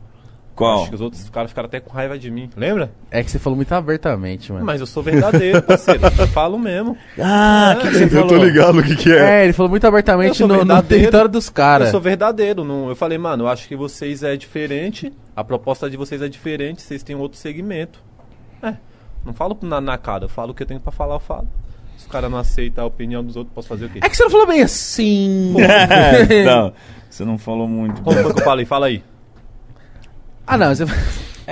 Qual? 0.56 0.80
Acho 0.80 0.88
que 0.90 0.94
os 0.96 1.00
outros 1.00 1.30
caras 1.30 1.50
ficaram 1.50 1.66
até 1.66 1.80
com 1.80 1.90
raiva 1.92 2.18
de 2.18 2.30
mim. 2.30 2.50
Lembra? 2.56 2.92
É 3.10 3.22
que 3.22 3.30
você 3.30 3.38
falou 3.38 3.56
muito 3.56 3.72
abertamente, 3.72 4.52
mano. 4.52 4.64
Mas 4.66 4.80
eu 4.80 4.86
sou 4.86 5.02
verdadeiro, 5.02 5.62
parceiro. 5.62 6.00
eu 6.18 6.26
falo 6.26 6.58
mesmo. 6.58 6.96
Ah, 7.18 7.74
o 7.76 7.80
que, 7.80 7.88
que 7.88 7.94
você 7.94 8.04
Eu 8.04 8.08
falou? 8.10 8.26
tô 8.28 8.36
ligado 8.36 8.72
no 8.74 8.82
que 8.82 8.96
que 8.96 9.12
é. 9.12 9.40
É, 9.40 9.44
ele 9.44 9.52
falou 9.54 9.70
muito 9.70 9.84
Eu 9.84 9.88
abertamente 9.88 10.44
no, 10.44 10.64
no 10.64 10.82
território 10.82 11.30
dos 11.30 11.48
caras. 11.48 11.86
Eu 11.88 11.92
sou 11.92 12.00
verdadeiro. 12.00 12.64
Não, 12.64 12.88
eu 12.90 12.96
falei, 12.96 13.16
mano, 13.16 13.44
eu 13.44 13.48
acho 13.48 13.66
que 13.66 13.74
vocês 13.76 14.22
é 14.22 14.36
diferente. 14.36 15.10
A 15.34 15.42
proposta 15.42 15.88
de 15.88 15.96
vocês 15.96 16.20
é 16.20 16.28
diferente. 16.28 16.82
Vocês 16.82 17.02
têm 17.02 17.16
outro 17.16 17.38
segmento. 17.38 18.02
É. 19.22 19.26
Não 19.26 19.32
falo 19.32 19.56
na, 19.62 19.80
na 19.80 19.98
cara. 19.98 20.24
Eu 20.24 20.28
falo 20.28 20.52
o 20.52 20.54
que 20.54 20.62
eu 20.62 20.66
tenho 20.66 20.80
pra 20.80 20.92
falar, 20.92 21.16
eu 21.16 21.20
falo. 21.20 21.48
Se 21.96 22.06
o 22.06 22.10
cara 22.10 22.28
não 22.28 22.38
aceita 22.38 22.82
a 22.82 22.84
opinião 22.84 23.24
dos 23.24 23.36
outros, 23.36 23.54
posso 23.54 23.68
fazer 23.68 23.86
o 23.86 23.88
quê? 23.88 24.00
É 24.02 24.08
que 24.08 24.16
você 24.16 24.24
não 24.24 24.30
falou 24.30 24.46
bem 24.46 24.62
assim. 24.62 25.54
não, 26.44 26.72
você 27.08 27.24
não 27.24 27.38
falou 27.38 27.68
muito. 27.68 28.02
Como 28.02 28.16
foi 28.20 28.34
que 28.34 28.40
eu 28.40 28.44
falei? 28.44 28.64
Fala 28.64 28.86
aí. 28.86 29.02
ah, 30.46 30.58
não. 30.58 30.74
Você... 30.74 30.84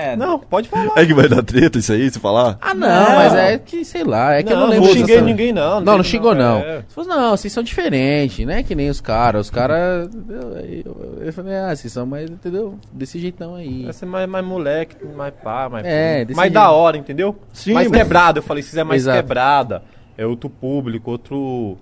É, 0.00 0.16
Não, 0.16 0.38
pode 0.38 0.68
falar. 0.68 0.92
É 0.96 1.04
que 1.06 1.12
vai 1.14 1.28
dar 1.28 1.42
treta 1.42 1.78
isso 1.78 1.92
aí, 1.92 2.10
se 2.10 2.18
falar? 2.18 2.56
Ah, 2.60 2.72
não, 2.74 2.88
Não. 2.88 3.16
mas 3.16 3.34
é 3.34 3.58
que, 3.58 3.84
sei 3.84 4.02
lá, 4.04 4.34
é 4.34 4.42
que 4.42 4.52
eu 4.52 4.56
não 4.56 4.66
lembro. 4.68 4.86
não 4.86 4.94
dessa- 4.94 4.98
xinguei 5.06 5.20
ninguém, 5.20 5.52
não. 5.52 5.74
Não, 5.80 5.80
não 5.80 5.96
teve, 5.98 6.08
xingou, 6.08 6.34
não. 6.34 6.58
É. 6.58 6.84
Você 6.88 6.94
falou, 6.94 7.10
não, 7.10 7.36
vocês 7.36 7.52
são 7.52 7.62
diferentes, 7.62 8.46
não 8.46 8.52
é 8.54 8.62
que 8.62 8.74
nem 8.74 8.88
os 8.90 9.00
caras. 9.00 9.46
Os 9.46 9.50
caras. 9.50 10.08
Eu, 10.28 10.58
eu, 10.84 11.18
eu 11.26 11.32
falei, 11.32 11.54
ah, 11.56 11.74
vocês 11.76 11.92
são 11.92 12.06
mais, 12.06 12.30
entendeu? 12.30 12.78
Desse 12.92 13.18
jeitão 13.18 13.54
aí. 13.54 13.84
Vai 13.84 13.92
ser 13.92 14.06
mais, 14.06 14.28
mais 14.28 14.44
moleque, 14.44 14.96
mais 15.16 15.32
pá, 15.42 15.68
mais. 15.68 15.84
É, 15.86 16.24
desse 16.24 16.36
mais 16.36 16.48
jeito. 16.50 16.54
da 16.54 16.70
hora, 16.70 16.96
entendeu? 16.96 17.36
Sim, 17.52 17.72
mais 17.74 17.88
mas- 17.88 17.98
quebrada. 18.02 18.38
Eu 18.38 18.42
falei, 18.42 18.62
se 18.62 18.78
é 18.78 18.84
mais 18.84 19.02
Exato. 19.02 19.16
quebrada, 19.18 19.82
é 20.16 20.24
outro 20.26 20.48
público, 20.48 21.10
outro. 21.10 21.76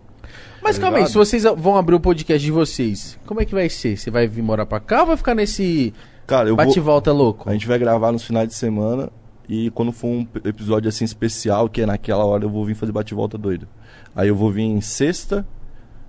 Mas 0.63 0.77
tá 0.77 0.83
calma 0.83 0.99
aí, 0.99 1.07
se 1.07 1.15
vocês 1.15 1.45
vão 1.57 1.77
abrir 1.77 1.95
o 1.95 2.01
podcast 2.01 2.45
de 2.45 2.51
vocês, 2.51 3.19
como 3.25 3.41
é 3.41 3.45
que 3.45 3.55
vai 3.55 3.69
ser? 3.69 3.97
Você 3.97 4.11
vai 4.11 4.27
vir 4.27 4.43
morar 4.43 4.67
pra 4.67 4.81
cá 4.81 5.01
ou 5.03 5.07
vai 5.07 5.17
ficar 5.17 5.35
nesse 5.35 5.95
Cara, 6.29 6.51
eu 6.51 6.55
vou... 6.55 6.65
bate-volta 6.67 7.11
louco? 7.11 7.49
A 7.49 7.55
gente 7.55 7.67
vai 7.67 7.79
gravar 7.79 8.13
nos 8.13 8.23
finais 8.23 8.47
de 8.47 8.55
semana 8.55 9.11
e 9.49 9.71
quando 9.71 9.91
for 9.91 10.09
um 10.09 10.29
episódio 10.45 10.87
assim 10.87 11.07
especial, 11.07 11.71
que 11.71 11.81
é 11.81 11.87
naquela 11.87 12.23
hora, 12.23 12.45
eu 12.45 12.51
vou 12.51 12.67
vir 12.67 12.75
fazer 12.75 12.93
bate-volta 12.93 13.39
doido. 13.39 13.67
Aí 14.15 14.29
eu 14.29 14.37
vou 14.37 14.53
vir 14.53 14.65
em 14.65 14.83
sexta, 14.83 15.47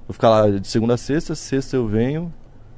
vou 0.06 0.14
ficar 0.14 0.30
lá 0.30 0.60
de 0.60 0.68
segunda 0.68 0.96
a 0.96 0.98
sexta, 0.98 1.34
sexta 1.36 1.78
eu 1.78 1.88
venho, 1.88 2.34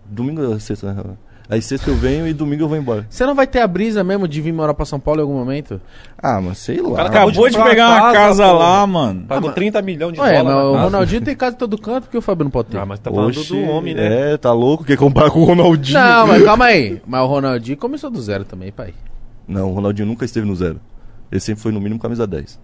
domingo 0.06 0.54
a 0.54 0.60
sexta, 0.60 0.94
né? 0.94 1.04
Aí 1.52 1.62
sexta 1.62 1.90
eu 1.90 1.96
venho 1.98 2.26
e 2.26 2.32
domingo 2.34 2.64
eu 2.64 2.68
vou 2.70 2.78
embora. 2.78 3.06
Você 3.10 3.26
não 3.26 3.36
vai 3.36 3.46
ter 3.46 3.60
a 3.60 3.68
brisa 3.68 4.06
mesmo 4.06 4.26
de 4.26 4.40
vir 4.40 4.54
morar 4.54 4.74
pra 4.74 4.86
São 4.86 4.98
Paulo 5.02 5.20
em 5.20 5.24
algum 5.24 5.34
momento? 5.34 5.82
Ah, 6.18 6.40
mas 6.40 6.60
sei 6.60 6.82
lá. 6.82 6.96
cara 6.96 7.10
Acabou 7.10 7.50
de 7.50 7.58
pegar 7.62 7.90
uma 7.90 8.00
casa, 8.00 8.14
casa, 8.14 8.52
lá, 8.54 8.88
mano. 8.88 9.26
Pagou 9.28 9.52
30 9.52 9.82
milhões 9.82 10.14
de 10.14 10.22
Ué, 10.22 10.38
dólares. 10.42 10.46
mas 10.46 10.66
o 10.66 10.72
casa. 10.72 10.84
Ronaldinho 10.86 11.22
tem 11.22 11.36
casa 11.36 11.56
em 11.58 11.60
todo 11.60 11.78
canto, 11.78 12.04
porque 12.04 12.18
o 12.18 12.22
Fábio 12.22 12.46
não 12.46 12.52
pode 12.52 12.70
ter? 12.70 12.78
Ah, 12.78 12.86
mas 12.86 13.00
tá 13.00 13.12
falando 13.12 13.38
Oxi, 13.38 13.50
do 13.50 13.70
homem, 13.70 13.94
né? 13.94 14.32
É, 14.32 14.38
tá 14.38 14.54
louco? 14.54 14.86
Quer 14.86 14.96
comparar 14.96 15.30
com 15.30 15.42
o 15.42 15.44
Ronaldinho? 15.44 16.00
Não, 16.00 16.28
mas 16.28 16.42
calma 16.46 16.66
aí. 16.66 17.02
Mas 17.06 17.22
o 17.22 17.26
Ronaldinho 17.28 17.78
começou 17.78 18.10
do 18.10 18.22
zero 18.22 18.46
também, 18.46 18.72
pai. 18.72 18.94
Não, 19.46 19.70
o 19.72 19.74
Ronaldinho 19.74 20.08
nunca 20.08 20.24
esteve 20.24 20.48
no 20.48 20.56
zero. 20.56 20.80
Ele 21.30 21.42
sempre 21.42 21.62
foi 21.62 21.74
no 21.74 21.82
mínimo 21.82 22.00
camisa 22.00 22.26
10. 22.26 22.58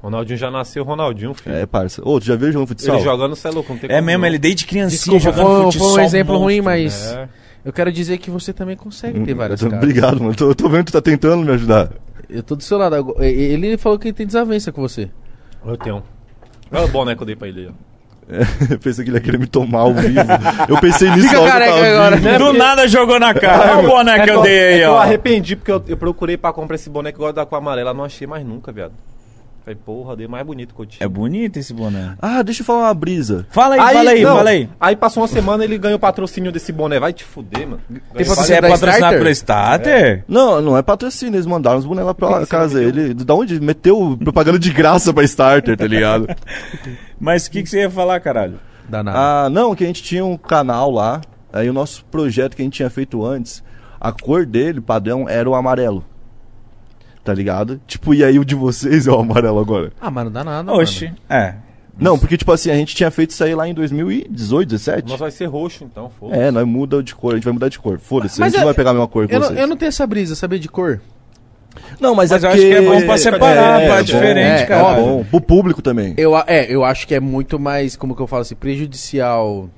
Ronaldinho 0.00 0.38
já 0.38 0.48
nasceu 0.50 0.84
Ronaldinho, 0.84 1.34
filho. 1.34 1.54
É, 1.56 1.66
parça. 1.66 2.00
Ô, 2.04 2.20
tu 2.20 2.26
já 2.26 2.36
viu 2.36 2.52
jogando 2.52 2.68
futsal? 2.68 2.94
Ele 2.96 3.04
jogando, 3.04 3.34
você 3.36 3.48
é 3.48 3.50
louco, 3.50 3.72
não 3.72 3.78
tem 3.80 3.90
É 3.90 3.94
como 3.94 4.06
mesmo, 4.06 4.20
não. 4.20 4.26
ele 4.28 4.38
desde 4.38 4.64
criancinha 4.66 5.18
Desculpa, 5.18 5.20
jogando 5.20 5.46
foi, 5.62 5.72
futsal. 5.72 5.90
foi 5.90 6.02
um 6.02 6.04
exemplo 6.04 6.38
ruim, 6.38 6.60
monstro. 6.60 6.64
mas 6.64 7.12
É. 7.12 7.28
eu 7.64 7.72
quero 7.72 7.92
dizer 7.92 8.18
que 8.18 8.30
você 8.30 8.52
também 8.52 8.76
consegue 8.76 9.20
ter 9.20 9.34
várias 9.34 9.60
Tô- 9.60 9.66
casas. 9.70 9.82
Obrigado, 9.82 10.20
mano. 10.22 10.34
Tô, 10.34 10.54
tô 10.54 10.68
vendo 10.68 10.84
que 10.86 10.92
tu 10.92 10.94
tá 10.94 11.02
tentando 11.02 11.44
me 11.44 11.52
ajudar. 11.52 11.90
Eu 12.28 12.42
tô 12.42 12.56
do 12.56 12.62
seu 12.62 12.78
lado. 12.78 12.94
agora. 12.96 13.26
Ele 13.26 13.76
falou 13.76 13.98
que 13.98 14.12
tem 14.12 14.26
desavença 14.26 14.72
com 14.72 14.80
você. 14.80 15.10
Eu 15.64 15.76
tenho. 15.76 16.02
Olha 16.72 16.84
o 16.84 16.88
boné 16.88 17.14
que 17.14 17.22
eu 17.22 17.26
dei 17.26 17.36
pra 17.36 17.48
ele. 17.48 17.68
ó. 17.68 17.72
É, 18.32 18.76
pensei 18.78 19.04
que 19.04 19.10
ele 19.10 19.18
ia 19.18 19.20
querer 19.20 19.36
me 19.36 19.46
tomar 19.48 19.80
ao 19.80 19.92
vivo. 19.92 20.20
Eu 20.68 20.80
pensei 20.80 21.10
nisso 21.10 21.22
Fica 21.28 21.38
que 21.40 21.44
eu 21.44 21.48
careca 21.48 21.72
tava 21.74 21.86
agora. 21.86 22.16
Né? 22.20 22.38
Do 22.38 22.44
porque- 22.46 22.58
nada 22.58 22.88
jogou 22.88 23.18
na 23.20 23.34
cara. 23.34 23.76
Olha 23.78 23.84
o 23.84 23.90
boné 23.90 24.24
que 24.24 24.30
É 24.30 24.34
eu 24.34 24.42
dei 24.42 24.54
é 24.58 24.68
aí, 24.74 24.78
que 24.78 24.84
eu 24.86 24.92
ó. 24.92 24.98
arrependi 25.00 25.56
porque 25.56 25.72
eu, 25.72 25.82
eu 25.88 25.96
procurei 25.96 26.36
pra 26.38 26.52
comprar 26.52 26.76
esse 26.76 26.88
boné 26.88 27.10
que 27.12 27.18
gosta 27.18 27.34
da 27.34 27.44
cor 27.44 27.58
amarela. 27.58 27.92
Não 27.92 28.04
achei 28.04 28.26
mais 28.26 28.46
nunca, 28.46 28.70
viado. 28.72 28.92
Falei, 29.64 29.78
porra, 29.86 30.16
dei 30.16 30.26
mais 30.26 30.44
bonito 30.44 30.74
que 30.74 30.80
eu 30.80 30.86
tinha. 30.86 31.06
É 31.06 31.08
bonito 31.08 31.56
esse 31.56 31.72
boné. 31.72 32.16
Ah, 32.20 32.42
deixa 32.42 32.62
eu 32.62 32.66
falar 32.66 32.80
uma 32.80 32.94
brisa. 32.94 33.46
Fala 33.48 33.76
aí, 33.76 33.94
fala 33.94 34.10
aí, 34.10 34.22
não, 34.24 34.36
fala 34.36 34.50
aí. 34.50 34.68
Aí 34.80 34.96
passou 34.96 35.22
uma 35.22 35.28
semana 35.28 35.62
ele 35.62 35.78
ganhou 35.78 35.96
o 35.98 36.00
patrocínio 36.00 36.50
desse 36.50 36.72
boné. 36.72 36.98
Vai 36.98 37.12
te 37.12 37.22
fuder, 37.22 37.68
mano. 37.68 37.80
Tem 37.88 38.00
patrocínio 38.26 38.34
Você 38.34 38.54
é 38.54 38.60
da 38.60 38.68
patrocinado 38.68 38.96
Starter? 38.96 39.18
pelo 39.20 39.30
Starter? 39.30 40.24
Não, 40.26 40.60
não 40.60 40.76
é 40.76 40.82
patrocínio, 40.82 41.36
eles 41.36 41.46
mandaram 41.46 41.78
os 41.78 41.84
bonecos 41.84 42.08
lá 42.08 42.14
pra 42.14 42.28
Por 42.28 42.38
que 42.40 42.44
que 42.44 42.50
casa. 42.50 42.82
Ele, 42.82 43.14
da 43.14 43.34
onde? 43.34 43.60
Meteu 43.60 44.18
propaganda 44.22 44.58
de 44.58 44.72
graça 44.72 45.14
pra 45.14 45.22
starter, 45.22 45.76
tá 45.76 45.86
ligado? 45.86 46.26
Mas 47.20 47.46
o 47.46 47.50
que, 47.52 47.62
que 47.62 47.68
você 47.68 47.82
ia 47.82 47.90
falar, 47.90 48.18
caralho? 48.18 48.58
Danado. 48.88 49.16
ah, 49.16 49.48
não, 49.48 49.76
que 49.76 49.84
a 49.84 49.86
gente 49.86 50.02
tinha 50.02 50.24
um 50.24 50.36
canal 50.36 50.90
lá. 50.90 51.20
Aí 51.52 51.70
o 51.70 51.72
nosso 51.72 52.04
projeto 52.06 52.56
que 52.56 52.62
a 52.62 52.64
gente 52.64 52.74
tinha 52.74 52.90
feito 52.90 53.24
antes, 53.24 53.62
a 54.00 54.10
cor 54.10 54.44
dele, 54.44 54.80
padrão, 54.80 55.28
era 55.28 55.48
o 55.48 55.54
amarelo. 55.54 56.04
Tá 57.24 57.32
ligado? 57.32 57.80
Tipo, 57.86 58.12
e 58.14 58.24
aí 58.24 58.38
o 58.38 58.44
de 58.44 58.54
vocês 58.54 59.06
é 59.08 59.10
o 59.10 59.18
amarelo 59.20 59.58
agora? 59.60 59.92
Ah, 60.00 60.10
mas 60.10 60.24
não 60.24 60.32
dá 60.32 60.42
nada. 60.44 60.72
Oxi. 60.72 61.12
É. 61.28 61.54
Não, 61.98 62.18
porque, 62.18 62.36
tipo 62.36 62.50
assim, 62.50 62.70
a 62.70 62.74
gente 62.74 62.96
tinha 62.96 63.10
feito 63.10 63.30
isso 63.30 63.44
aí 63.44 63.54
lá 63.54 63.68
em 63.68 63.74
2018, 63.74 64.68
17. 64.70 65.08
Nós 65.10 65.20
vai 65.20 65.30
ser 65.30 65.44
roxo, 65.44 65.84
então, 65.84 66.10
foda 66.18 66.34
É, 66.34 66.50
nós 66.50 66.66
muda 66.66 67.02
de 67.02 67.14
cor, 67.14 67.32
a 67.32 67.34
gente 67.36 67.44
vai 67.44 67.52
mudar 67.52 67.68
de 67.68 67.78
cor. 67.78 67.98
Foda-se, 67.98 68.42
a 68.42 68.46
gente 68.46 68.56
é- 68.56 68.58
não 68.58 68.64
vai 68.64 68.74
pegar 68.74 68.90
a 68.90 68.94
mesma 68.94 69.06
cor 69.06 69.28
que 69.28 69.34
Eu 69.34 69.38
não, 69.40 69.46
vocês. 69.48 69.60
eu 69.60 69.66
não 69.66 69.76
tenho 69.76 69.88
essa 69.90 70.06
brisa, 70.06 70.34
saber 70.34 70.58
de 70.58 70.68
cor. 70.68 71.00
Não, 72.00 72.14
mas, 72.14 72.30
Mas 72.30 72.42
é 72.42 72.46
eu 72.46 72.50
acho 72.50 72.60
que 72.60 72.72
é 72.72 72.82
porque- 72.82 73.00
bom 73.00 73.06
pra 73.06 73.18
separar, 73.18 73.80
pra 73.86 74.02
diferente, 74.02 74.62
é, 74.62 74.66
cara. 74.66 74.98
É 74.98 75.02
bom. 75.02 75.24
Pro 75.24 75.40
público 75.40 75.80
também. 75.82 76.14
Eu, 76.16 76.36
é, 76.46 76.66
eu 76.68 76.82
acho 76.82 77.06
que 77.06 77.14
é 77.14 77.20
muito 77.20 77.58
mais, 77.58 77.94
como 77.94 78.16
que 78.16 78.22
eu 78.22 78.26
falo 78.26 78.42
assim, 78.42 78.54
prejudicial 78.56 79.68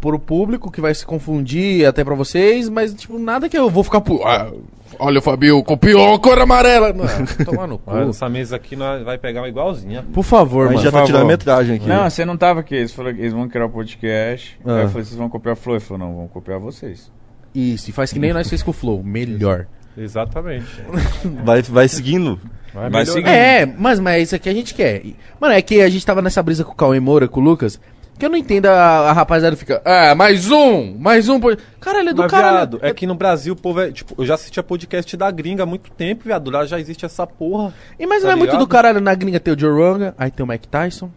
pro 0.00 0.18
público 0.18 0.70
que 0.70 0.80
vai 0.80 0.94
se 0.94 1.04
confundir 1.06 1.86
até 1.86 2.04
pra 2.04 2.14
vocês, 2.14 2.68
mas, 2.68 2.92
tipo, 2.94 3.18
nada 3.18 3.48
que 3.48 3.56
eu 3.56 3.70
vou 3.70 3.82
ficar. 3.82 4.02
pu- 4.02 4.22
Ah, 4.24 4.52
olha 4.98 5.18
o 5.18 5.22
Fabio, 5.22 5.62
copiou 5.62 6.14
a 6.14 6.18
cor 6.18 6.38
amarela. 6.38 6.92
Não, 6.92 7.04
tomar 7.44 7.66
no 7.66 7.78
cu. 7.78 7.96
Essa 7.96 8.28
mesa 8.28 8.56
aqui 8.56 8.76
vai 8.76 9.18
pegar 9.18 9.42
uma 9.42 9.48
igualzinha. 9.48 10.04
Por 10.12 10.22
favor, 10.22 10.66
Mas 10.66 10.76
mano. 10.76 10.84
já 10.84 10.92
tá 10.92 11.04
tirando 11.04 11.26
metragem 11.26 11.76
aqui. 11.76 11.86
Não, 11.86 12.08
você 12.08 12.24
não 12.24 12.36
tava 12.36 12.60
aqui. 12.60 12.74
Eles 12.74 12.92
falaram 12.92 13.16
que 13.16 13.22
eles 13.22 13.32
vão 13.32 13.48
criar 13.48 13.66
o 13.66 13.70
podcast. 13.70 14.58
Ah. 14.64 14.76
Aí 14.76 14.82
eu 14.82 14.88
falei, 14.88 15.04
vocês 15.04 15.16
vão 15.18 15.28
copiar 15.28 15.52
a 15.52 15.56
Flow? 15.56 15.76
Ele 15.76 15.84
falou, 15.84 16.06
não, 16.06 16.16
vão 16.16 16.28
copiar 16.28 16.58
vocês. 16.58 17.10
Isso, 17.54 17.90
e 17.90 17.92
faz 17.92 18.12
que 18.12 18.18
nem 18.18 18.32
nós 18.32 18.48
fez 18.48 18.62
com 18.62 18.70
o 18.70 18.74
Flow. 18.74 19.02
Melhor. 19.02 19.66
Exatamente. 19.96 20.66
Vai, 21.44 21.62
vai 21.62 21.88
seguindo. 21.88 22.40
Vai, 22.72 22.90
Vai 22.90 23.06
seguir. 23.06 23.28
É, 23.28 23.64
mas, 23.64 24.00
mas 24.00 24.14
é 24.16 24.20
isso 24.22 24.34
aqui 24.34 24.48
a 24.48 24.52
gente 24.52 24.74
quer. 24.74 25.00
Mano, 25.40 25.54
é 25.54 25.62
que 25.62 25.80
a 25.80 25.88
gente 25.88 26.04
tava 26.04 26.20
nessa 26.20 26.42
brisa 26.42 26.64
com 26.64 26.72
o 26.72 26.74
Cauê 26.74 26.98
Moura, 26.98 27.28
com 27.28 27.40
o 27.40 27.44
Lucas, 27.44 27.80
que 28.18 28.24
eu 28.24 28.30
não 28.30 28.36
entendo 28.36 28.66
a, 28.66 29.10
a 29.10 29.12
rapaziada 29.12 29.56
fica, 29.56 29.82
ah, 29.84 30.14
mais 30.14 30.50
um, 30.50 30.96
mais 30.98 31.28
um. 31.28 31.40
po-". 31.40 31.56
Caralho, 31.80 32.10
é 32.10 32.14
do 32.14 32.22
Mas, 32.22 32.30
caralho. 32.30 32.56
viado, 32.56 32.78
é 32.82 32.92
que 32.94 33.06
no 33.06 33.14
Brasil 33.14 33.54
o 33.54 33.56
povo 33.56 33.80
é. 33.80 33.90
Tipo, 33.92 34.14
eu 34.16 34.24
já 34.24 34.34
assistia 34.34 34.62
podcast 34.62 35.16
da 35.16 35.30
gringa 35.30 35.62
há 35.64 35.66
muito 35.66 35.90
tempo, 35.90 36.24
viado. 36.24 36.50
Lá 36.50 36.64
já 36.64 36.78
existe 36.78 37.04
essa 37.04 37.26
porra. 37.26 37.74
E 37.98 38.06
mas 38.06 38.22
Tá 38.22 38.28
não 38.28 38.32
é 38.34 38.36
muito 38.36 38.56
do 38.56 38.66
caralho, 38.66 39.00
na 39.00 39.14
gringa 39.14 39.40
tem 39.40 39.52
o 39.54 39.58
Joe 39.58 39.72
Rogan, 39.72 40.14
aí 40.16 40.30
tem 40.30 40.44
o 40.44 40.48
Mike 40.48 40.68
Tyson, 40.68 41.10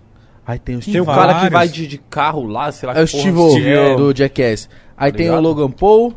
aí 0.45 0.57
tem 0.59 0.75
o 0.75 0.81
Steve 0.81 0.97
Tem 0.97 1.05
vários. 1.05 1.25
cara 1.33 1.45
que 1.45 1.53
vai 1.53 1.67
de, 1.67 1.87
de 1.87 1.97
carro 1.97 2.45
lá, 2.45 2.71
sei 2.71 2.87
lá 2.87 2.97
É 2.97 3.03
o 3.03 3.07
Steve 3.07 3.37
O, 3.37 3.57
é. 3.59 3.95
do 3.95 4.13
Jackass. 4.15 4.69
Aí 4.97 5.11
Tá 5.11 5.17
tem 5.17 5.27
o 5.27 5.35
ligado? 5.37 5.43
Logan 5.43 5.71
Paul. 5.71 6.13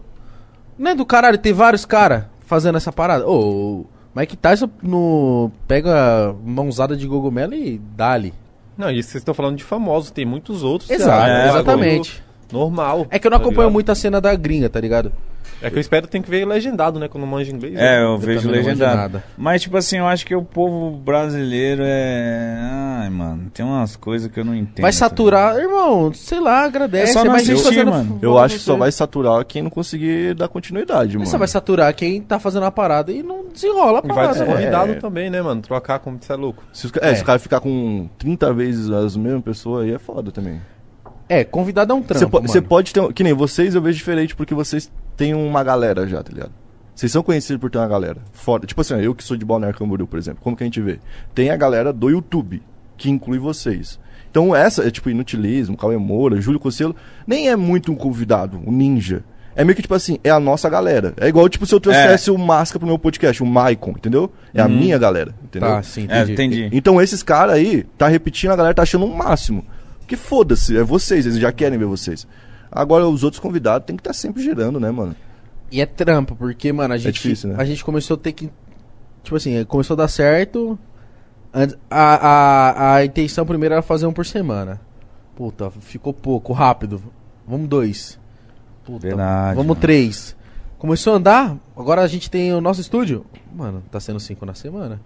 Não 0.79 0.91
é 0.93 0.95
do 0.95 1.05
caralho, 1.05 1.37
tem 1.39 1.53
vários 1.53 1.85
caras 1.85 2.25
fazendo 2.47 2.77
essa 2.77 2.91
parada. 2.91 3.27
Ô, 3.29 3.83
o 3.83 3.87
Mike 4.15 4.37
Tyson 4.37 4.69
no... 4.83 5.53
pega 5.69 6.35
mãozada 6.45 6.97
de 6.97 7.07
cogumelo 7.07 7.55
e 7.55 7.79
dá-lhe. 7.95 8.33
Não, 8.81 8.91
e 8.91 9.03
vocês 9.03 9.17
estão 9.17 9.35
falando 9.35 9.57
de 9.59 9.65
famosos, 9.65 10.11
tem 10.11 10.25
muitos 10.25 10.63
outros. 10.63 10.89
Exato, 10.91 11.25
viado. 11.27 11.29
é, 11.29 11.45
É 11.45 11.49
exatamente. 11.51 12.25
Normal. 12.53 13.07
É 13.11 13.19
que 13.19 13.27
eu 13.27 13.31
não 13.31 13.39
tá 13.39 13.43
acompanho 13.45 13.63
ligado? 13.69 13.73
muito 13.75 13.93
a 13.93 13.95
cena 13.95 14.21
da 14.21 14.35
gringa, 14.35 14.69
tá 14.69 14.81
ligado? 14.81 15.13
É 15.63 15.69
que 15.69 15.77
eu 15.77 15.81
espero 15.81 16.07
tem 16.07 16.23
que 16.23 16.31
ver 16.31 16.47
legendado, 16.47 16.99
né? 16.99 17.07
Quando 17.07 17.27
manja 17.27 17.53
inglês. 17.53 17.75
É, 17.75 17.79
né? 17.99 18.03
eu, 18.03 18.17
vejo 18.17 18.49
legendado. 18.49 19.23
Mas, 19.37 19.61
tipo 19.61 19.77
assim, 19.77 19.99
eu 19.99 20.07
acho 20.07 20.25
que 20.25 20.35
o 20.35 20.43
povo 20.43 20.91
brasileiro 20.97 21.83
é. 21.85 22.59
Ai, 23.03 23.11
mano, 23.11 23.51
tem 23.53 23.65
umas 23.65 23.95
coisas 23.95 24.31
que 24.33 24.41
eu 24.41 24.45
não 24.45 24.55
entendo. 24.55 24.81
Vai 24.81 24.93
saturar, 24.93 25.57
irmão, 25.59 26.15
sei 26.15 26.41
lá, 26.41 26.65
agradece. 26.65 27.11
É 27.11 27.13
só 27.13 27.25
não 27.25 27.33
mais 27.33 27.45
gente 27.45 27.57
assistir, 27.57 27.75
fazendo 27.75 27.91
mano. 27.91 28.19
Eu 28.23 28.39
acho 28.39 28.55
que 28.57 28.63
só 28.63 28.75
vai 28.75 28.91
saturar 28.91 29.45
quem 29.45 29.61
não 29.61 29.71
conseguir 29.71 30.33
dar 30.35 30.49
continuidade, 30.49 31.19
mano. 31.19 31.29
Só 31.29 31.37
vai 31.37 31.49
saturar 31.49 31.93
quem 31.95 32.23
tá 32.23 32.39
fazendo 32.39 32.65
a 32.65 32.71
parada 32.71 33.13
e 33.13 33.23
não 33.23 33.45
desenrola 33.53 33.99
a 33.99 34.03
E 34.03 34.09
vai 34.09 34.17
parada. 34.17 34.39
dos 34.39 34.49
convidados 34.49 34.97
É. 34.97 34.99
também, 35.01 35.29
né, 35.29 35.43
mano? 35.43 35.61
Trocar 35.61 35.99
como 35.99 36.17
você 36.19 36.33
é 36.33 36.37
louco. 36.37 36.63
Se, 36.73 36.87
os, 36.87 36.93
ca- 36.93 37.01
é, 37.07 37.15
se 37.15 37.23
o 37.23 37.25
cara 37.27 37.39
ficar 37.39 37.61
com 37.61 38.09
30 38.19 38.51
vezes 38.55 38.89
as 38.91 39.15
mesmas 39.15 39.43
pessoas 39.43 39.85
aí 39.85 39.93
é 39.93 39.99
foda 39.99 40.31
também. 40.31 40.59
É, 41.33 41.45
convidado 41.45 41.93
é 41.93 41.97
um 41.97 42.03
trampo, 42.03 42.29
po- 42.29 42.43
você 42.43 42.61
pode 42.61 42.93
ter. 42.93 43.01
um- 43.01 43.13
Que 43.13 43.23
nem 43.23 43.33
vocês 43.33 43.75
eu 43.75 43.81
vejo 43.81 43.97
diferente 43.97 44.35
porque 44.35 44.53
vocês 44.53 44.91
têm 45.17 45.33
uma 45.33 45.63
galera 45.63 46.07
já, 46.07 46.23
tá 46.23 46.33
ligado? 46.33 46.51
Vocês 46.95 47.11
são 47.13 47.23
conhecidos 47.23 47.61
por 47.61 47.71
ter 47.71 47.79
uma 47.79 47.87
galera. 47.89 48.19
Fora. 48.33 48.67
Tipo 48.67 48.81
assim, 48.81 48.95
eu 49.01 49.15
que 49.15 49.23
sou 49.25 49.37
de 49.37 49.45
Balneário 49.45 49.79
Camboriú, 49.79 50.07
por 50.09 50.19
exemplo. 50.19 50.41
Como 50.43 50.57
que 50.57 50.65
a 50.65 50.67
gente 50.67 50.81
vê? 50.81 50.99
Tem 51.35 51.51
a 51.51 51.57
galera 51.57 51.93
do 51.93 52.11
YouTube, 52.11 52.61
que 52.97 53.09
inclui 53.09 53.39
vocês. 53.39 53.99
Então 54.31 54.55
essa 54.55 54.87
é 54.87 54.91
tipo 54.91 55.09
Inutilismo, 55.09 55.77
Cauê 55.77 55.97
Moura, 55.97 56.41
Júlio 56.41 56.61
Cocelo. 56.61 56.95
Nem 57.27 57.49
é 57.49 57.55
muito 57.57 57.91
um 57.93 57.95
convidado, 57.95 58.61
um 58.67 58.73
ninja. 58.73 59.23
É 59.57 59.65
meio 59.65 59.75
que 59.75 59.83
tipo 59.83 59.95
assim, 59.95 60.19
é 60.23 60.31
a 60.31 60.39
nossa 60.41 60.69
galera. 60.69 61.15
É 61.17 61.27
igual 61.29 61.49
tipo 61.49 61.65
se 61.67 61.75
eu 61.75 61.81
trouxesse 61.81 62.31
o 62.31 62.37
Máscara 62.39 62.79
pro 62.81 62.87
meu 62.89 62.99
podcast, 62.99 63.43
o 63.43 63.47
Maicon, 63.47 63.91
entendeu? 63.93 64.31
É 64.55 64.61
a 64.61 64.69
minha 64.69 64.99
galera, 64.99 65.35
entendeu? 65.43 65.69
Tá, 65.69 65.83
sim, 65.83 66.07
É, 66.09 66.23
entendi. 66.23 66.33
entendi. 66.33 66.69
Então 66.73 67.01
esses 67.01 67.23
caras 67.23 67.55
aí, 67.55 67.85
tá 67.99 68.09
repetindo, 68.09 68.51
a 68.51 68.57
galera 68.57 68.75
tá 68.75 68.83
achando 68.83 69.05
um 69.07 69.15
máximo. 69.15 69.65
Que 70.11 70.17
foda-se, 70.17 70.77
é 70.77 70.83
vocês, 70.83 71.25
eles 71.25 71.39
já 71.39 71.53
querem 71.53 71.79
ver 71.79 71.85
vocês. 71.85 72.27
Agora 72.69 73.07
os 73.07 73.23
outros 73.23 73.39
convidados 73.39 73.87
tem 73.87 73.95
que 73.95 74.01
estar 74.01 74.13
sempre 74.13 74.43
girando, 74.43 74.81
né, 74.81 74.91
mano? 74.91 75.15
E 75.71 75.81
é 75.81 75.87
trampo, 75.87 76.35
porque, 76.35 76.73
mano, 76.73 76.95
a 76.95 76.99
gente, 76.99 77.15
difícil, 77.15 77.51
né? 77.51 77.55
a 77.57 77.65
gente 77.65 77.85
começou 77.85 78.17
a 78.17 78.19
ter 78.19 78.33
que. 78.33 78.51
Tipo 79.23 79.37
assim, 79.37 79.65
começou 79.67 79.95
a 79.95 79.99
dar 79.99 80.09
certo. 80.09 80.77
A, 81.53 81.69
a, 81.89 82.95
a 82.97 83.05
intenção 83.05 83.47
primeiro 83.47 83.75
era 83.75 83.83
fazer 83.83 84.05
um 84.05 84.13
por 84.13 84.27
semana. 84.27 84.81
Puta, 85.37 85.71
ficou 85.71 86.13
pouco, 86.13 86.53
rápido. 86.53 87.01
Vamos 87.47 87.69
dois. 87.69 88.19
Puta, 88.85 89.07
Verdade, 89.07 89.55
vamos 89.55 89.69
mano. 89.69 89.81
três. 89.81 90.35
Começou 90.81 91.13
a 91.13 91.17
andar, 91.17 91.57
agora 91.77 92.01
a 92.01 92.07
gente 92.07 92.31
tem 92.31 92.55
o 92.55 92.61
nosso 92.61 92.81
estúdio. 92.81 93.27
Mano, 93.55 93.83
tá 93.91 94.01
sendo 94.01 94.19
cinco 94.19 94.47
na 94.47 94.55
semana. 94.55 94.99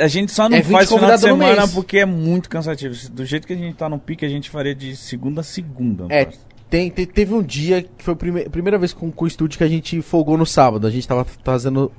A 0.00 0.08
gente 0.08 0.32
só 0.32 0.48
não 0.48 0.56
É 0.56 0.60
20 0.60 0.72
faz 0.72 0.88
final 0.92 1.10
de 1.14 1.20
semana 1.20 1.68
porque 1.68 1.98
é 1.98 2.04
muito 2.04 2.50
cansativo. 2.50 2.92
Do 3.12 3.24
jeito 3.24 3.46
que 3.46 3.52
a 3.52 3.56
gente 3.56 3.76
tá 3.76 3.88
no 3.88 4.00
pique, 4.00 4.26
a 4.26 4.28
gente 4.28 4.50
faria 4.50 4.74
de 4.74 4.96
segunda 4.96 5.40
a 5.40 5.44
segunda. 5.44 6.06
É, 6.10 6.28
tem, 6.68 6.90
te- 6.90 7.06
teve 7.06 7.32
um 7.32 7.40
dia 7.42 7.82
que 7.82 8.02
foi 8.02 8.14
a 8.14 8.16
prime- 8.16 8.48
primeira 8.48 8.76
vez 8.78 8.92
com, 8.92 9.12
com 9.12 9.24
o 9.24 9.28
estúdio 9.28 9.58
que 9.58 9.62
a 9.62 9.68
gente 9.68 10.02
folgou 10.02 10.36
no 10.36 10.44
sábado. 10.44 10.88
A 10.88 10.90
gente 10.90 11.06
tava 11.06 11.24
fazendo. 11.44 11.92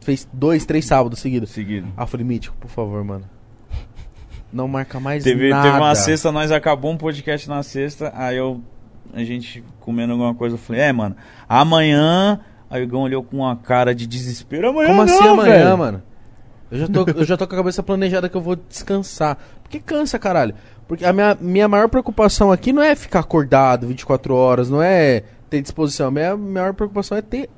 fez 0.00 0.26
dois, 0.32 0.64
três 0.64 0.86
sábados 0.86 1.18
seguidos. 1.18 1.50
Seguido. 1.50 1.86
Ah, 1.94 2.06
falei, 2.06 2.24
Mítico, 2.24 2.56
por 2.58 2.70
favor, 2.70 3.04
mano. 3.04 3.24
Não 4.50 4.66
marca 4.66 4.98
mais 4.98 5.22
Teve, 5.22 5.50
nada. 5.50 5.64
teve 5.68 5.76
uma 5.76 5.94
sexta, 5.94 6.32
nós 6.32 6.50
acabou 6.50 6.90
um 6.90 6.96
podcast 6.96 7.46
na 7.46 7.62
sexta, 7.62 8.10
aí 8.16 8.38
eu. 8.38 8.60
A 9.12 9.22
gente 9.24 9.62
comendo 9.80 10.12
alguma 10.12 10.34
coisa, 10.34 10.54
eu 10.54 10.58
falei, 10.58 10.80
é, 10.82 10.92
mano, 10.92 11.14
amanhã. 11.48 12.40
Aí 12.70 12.80
o 12.82 12.84
Igão 12.84 13.00
olhou 13.00 13.22
com 13.22 13.38
uma 13.38 13.56
cara 13.56 13.94
de 13.94 14.06
desespero. 14.06 14.68
Amanhã 14.70 14.88
Como 14.88 15.02
assim 15.02 15.18
não, 15.24 15.32
amanhã, 15.34 15.64
velho." 15.64 15.78
mano? 15.78 16.02
Eu 16.70 16.78
já, 16.78 16.86
tô, 16.88 17.04
eu 17.16 17.24
já 17.24 17.36
tô 17.36 17.48
com 17.48 17.54
a 17.54 17.58
cabeça 17.58 17.82
planejada 17.82 18.28
que 18.28 18.36
eu 18.36 18.40
vou 18.40 18.54
descansar. 18.54 19.36
Porque 19.62 19.80
cansa, 19.80 20.20
caralho. 20.20 20.54
Porque 20.86 21.04
a 21.04 21.12
minha, 21.12 21.36
minha 21.40 21.66
maior 21.66 21.88
preocupação 21.88 22.52
aqui 22.52 22.72
não 22.72 22.80
é 22.82 22.94
ficar 22.94 23.20
acordado 23.20 23.88
24 23.88 24.32
horas, 24.34 24.70
não 24.70 24.80
é 24.80 25.24
ter 25.48 25.60
disposição. 25.60 26.06
A 26.08 26.10
minha 26.12 26.36
maior 26.36 26.72
preocupação 26.72 27.18
é 27.18 27.22
ter 27.22 27.50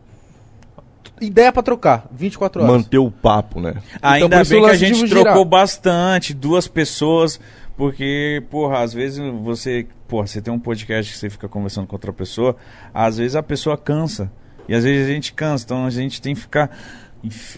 ideia 1.21 1.53
pra 1.53 1.63
trocar 1.63 2.07
24 2.11 2.63
horas. 2.63 2.75
Manter 2.75 2.99
o 2.99 3.11
papo, 3.11 3.61
né? 3.61 3.75
Ainda 4.01 4.37
Então, 4.43 4.49
bem 4.49 4.65
que 4.65 4.71
a 4.71 4.75
gente 4.77 5.07
girar. 5.07 5.25
trocou 5.25 5.45
bastante, 5.45 6.33
duas 6.35 6.67
pessoas, 6.67 7.39
porque, 7.77 8.43
porra, 8.51 8.81
às 8.81 8.93
vezes 8.93 9.19
você, 9.43 9.87
porra, 10.09 10.27
você 10.27 10.41
tem 10.41 10.53
um 10.53 10.59
podcast 10.59 11.13
que 11.13 11.19
você 11.19 11.31
fica 11.31 11.49
conversando 11.49 11.87
com 11.87 11.95
outra 11.95 12.13
pessoa, 12.13 12.57
às 12.93 13.19
vezes 13.19 13.37
a 13.37 13.43
pessoa 13.43 13.77
cansa. 13.77 14.31
E 14.69 14.75
às 14.75 14.85
vezes 14.85 15.09
a 15.09 15.13
gente 15.13 15.33
cansa, 15.33 15.65
então 15.65 15.85
a 15.85 15.91
gente 15.91 16.21
tem 16.23 16.35
que 16.35 16.41
ficar 16.41 16.71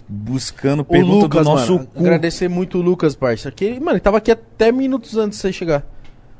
buscando 0.08 0.80
O 0.80 0.84
pergunta 0.84 1.24
Lucas, 1.24 1.44
do 1.44 1.50
nosso 1.50 1.72
mano. 1.74 1.86
cu. 1.86 1.98
Agradecer 2.00 2.48
muito 2.48 2.78
o 2.78 2.82
Lucas, 2.82 3.14
parça. 3.14 3.50
Que, 3.50 3.78
mano, 3.80 3.92
ele 3.92 4.00
tava 4.00 4.18
aqui 4.18 4.30
até 4.30 4.70
minutos 4.72 5.16
antes 5.16 5.38
de 5.38 5.42
você 5.42 5.52
chegar. 5.52 5.84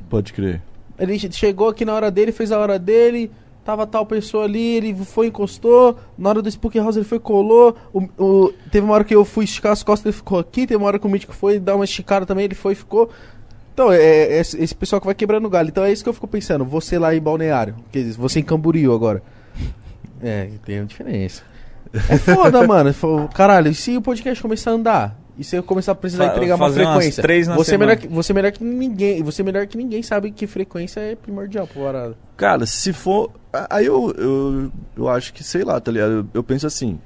Pode 0.09 0.33
crer. 0.33 0.61
Ele 0.99 1.19
che- 1.19 1.31
chegou 1.33 1.69
aqui 1.69 1.85
na 1.85 1.95
hora 1.95 2.11
dele, 2.11 2.33
fez 2.33 2.53
a 2.53 2.59
hora 2.59 2.79
dele. 2.79 3.31
Tava 3.65 3.87
tal 3.87 4.05
pessoa 4.05 4.45
ali, 4.45 4.77
ele 4.77 4.95
foi, 4.95 5.29
encostou. 5.29 5.99
Na 6.19 6.29
hora 6.29 6.43
do 6.43 6.49
Spook 6.51 6.79
House 6.79 6.97
ele 6.97 7.05
foi, 7.05 7.19
colou. 7.19 7.75
O, 7.93 8.03
o- 8.23 8.53
teve 8.71 8.85
uma 8.85 8.95
hora 8.95 9.05
que 9.05 9.15
eu 9.15 9.25
fui 9.25 9.45
esticar 9.45 9.73
as 9.73 9.83
costas, 9.83 10.07
ele 10.07 10.17
ficou 10.17 10.39
aqui. 10.39 10.67
Teve 10.67 10.77
uma 10.77 10.87
hora 10.87 10.99
que 10.99 11.07
o 11.07 11.11
Mítico 11.11 11.33
foi 11.33 11.59
dar 11.59 11.75
uma 11.75 11.85
esticada 11.85 12.27
também, 12.27 12.45
ele 12.45 12.55
foi 12.55 12.73
e 12.75 12.77
ficou. 12.77 13.09
Então, 13.73 13.91
é, 13.91 13.97
é 14.03 14.41
esse, 14.41 14.63
esse 14.63 14.75
pessoal 14.75 15.01
que 15.01 15.07
vai 15.07 15.15
quebrando 15.15 15.49
galho. 15.49 15.69
Então 15.69 15.83
é 15.83 15.91
isso 15.91 16.03
que 16.03 16.09
eu 16.09 16.13
fico 16.13 16.29
pensando. 16.29 16.65
Você 16.67 16.99
lá 16.99 17.15
em 17.15 17.21
Balneário. 17.21 17.75
Quer 17.91 18.01
dizer, 18.01 18.19
você 18.19 18.39
em 18.41 18.43
Camboriú 18.45 18.93
agora. 18.95 19.23
É, 20.25 20.49
tem 20.65 20.81
uma 20.81 20.87
diferença. 20.87 21.43
É 22.09 22.17
foda, 22.17 22.65
mano. 22.67 22.91
Caralho, 23.35 23.69
e 23.71 23.75
se 23.75 23.97
o 23.97 24.03
podcast 24.03 24.43
começar 24.43 24.71
a 24.71 24.75
andar? 24.75 25.21
E 25.37 25.43
se 25.43 25.57
eu 25.57 25.63
começar 25.63 25.93
a 25.93 25.95
precisar 25.97 26.27
Fa- 26.29 26.33
entregar 26.33 26.55
uma 26.55 26.71
frequência? 26.73 27.21
três 27.23 27.49
na 27.49 27.57
você, 27.57 27.75
é 27.75 27.79
melhor 27.79 27.97
semana. 27.97 28.09
que, 28.09 28.15
você 28.15 28.33
melhor 28.33 28.53
que 28.53 28.65
ninguém. 28.65 29.23
Você 29.23 29.43
é 29.43 29.45
melhor 29.45 29.67
que 29.67 29.77
ninguém 29.77 30.03
sabe 30.03 30.31
que 30.31 30.47
frequência 30.47 31.01
é 31.01 31.17
primordial 31.17 31.67
pro 31.67 31.83
parada. 31.83 32.17
Cara, 32.37 32.65
se 32.67 32.93
for. 32.93 33.33
Aí 33.69 33.87
eu, 33.87 34.13
eu, 34.17 34.73
eu 34.97 35.09
acho 35.09 35.33
que, 35.33 35.43
sei 35.43 35.65
lá, 35.65 35.81
tá 35.81 35.91
ligado? 35.91 36.13
Eu, 36.13 36.27
eu 36.35 36.43
penso 36.45 36.67
assim: 36.69 37.01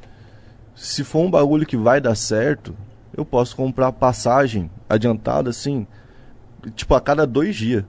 se 0.77 1.03
for 1.05 1.21
um 1.21 1.31
bagulho 1.31 1.67
que 1.67 1.77
vai 1.77 2.01
dar 2.03 2.15
certo, 2.15 2.77
eu 3.17 3.25
posso 3.25 3.57
comprar 3.57 3.93
passagem 3.93 4.71
adiantada 4.89 5.49
assim, 5.51 5.87
tipo 6.77 6.95
a 6.95 7.01
cada 7.01 7.27
dois 7.27 7.57
dias. 7.57 7.83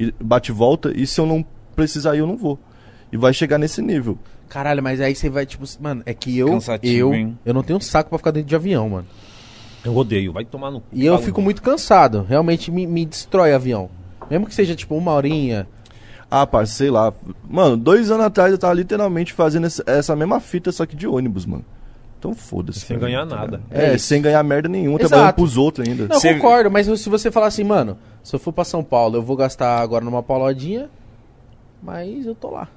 E 0.00 0.12
bate 0.20 0.50
e 0.50 0.54
volta, 0.54 0.92
e 0.94 1.06
se 1.06 1.20
eu 1.20 1.26
não 1.26 1.44
precisar 1.76 2.16
eu 2.16 2.26
não 2.26 2.36
vou. 2.36 2.58
E 3.12 3.16
vai 3.16 3.32
chegar 3.32 3.56
nesse 3.56 3.80
nível. 3.80 4.18
Caralho, 4.48 4.82
mas 4.82 5.00
aí 5.00 5.14
você 5.14 5.28
vai, 5.28 5.44
tipo, 5.44 5.64
mano, 5.80 6.02
é 6.06 6.14
que 6.14 6.36
eu. 6.38 6.48
Cansativo, 6.48 6.96
eu, 7.10 7.14
hein? 7.14 7.38
eu 7.44 7.52
não 7.52 7.62
tenho 7.62 7.80
saco 7.80 8.08
pra 8.10 8.18
ficar 8.18 8.30
dentro 8.30 8.48
de 8.48 8.54
avião, 8.54 8.88
mano. 8.88 9.06
Eu 9.84 9.94
odeio, 9.96 10.32
vai 10.32 10.44
tomar 10.44 10.70
no 10.70 10.80
cu. 10.80 10.86
E 10.92 11.04
eu 11.06 11.16
fico 11.18 11.40
muito 11.40 11.62
cansado. 11.62 12.24
Realmente 12.28 12.70
me, 12.70 12.86
me 12.86 13.04
destrói 13.06 13.52
avião. 13.52 13.88
Mesmo 14.30 14.46
que 14.46 14.54
seja, 14.54 14.74
tipo, 14.74 14.96
uma 14.96 15.12
horinha. 15.12 15.68
Ah, 16.28 16.44
parça, 16.46 16.72
sei 16.74 16.90
lá. 16.90 17.12
Mano, 17.48 17.76
dois 17.76 18.10
anos 18.10 18.26
atrás 18.26 18.50
eu 18.50 18.58
tava 18.58 18.74
literalmente 18.74 19.32
fazendo 19.32 19.66
essa, 19.66 19.84
essa 19.86 20.16
mesma 20.16 20.40
fita, 20.40 20.72
só 20.72 20.84
que 20.84 20.96
de 20.96 21.06
ônibus, 21.06 21.46
mano. 21.46 21.64
Então 22.18 22.34
foda-se. 22.34 22.80
Sem 22.80 22.98
tá 22.98 23.06
ganhar 23.06 23.24
nada. 23.24 23.60
É, 23.70 23.90
É 23.90 23.94
isso. 23.94 24.06
sem 24.06 24.20
ganhar 24.20 24.42
merda 24.42 24.68
nenhuma, 24.68 24.96
Exato. 24.98 25.08
trabalhando 25.10 25.34
pros 25.36 25.56
outros 25.56 25.86
ainda. 25.88 26.08
Não, 26.08 26.18
Você- 26.18 26.30
eu 26.30 26.34
concordo, 26.36 26.68
mas 26.70 26.86
se 26.86 27.08
você 27.08 27.30
falar 27.30 27.46
assim, 27.46 27.62
mano, 27.62 27.96
se 28.24 28.34
eu 28.34 28.40
for 28.40 28.52
pra 28.52 28.64
São 28.64 28.82
Paulo, 28.82 29.16
eu 29.18 29.22
vou 29.22 29.36
gastar 29.36 29.78
agora 29.80 30.04
numa 30.04 30.22
paulodinha, 30.22 30.90
mas 31.80 32.26
eu 32.26 32.34
tô 32.34 32.50
lá. 32.50 32.68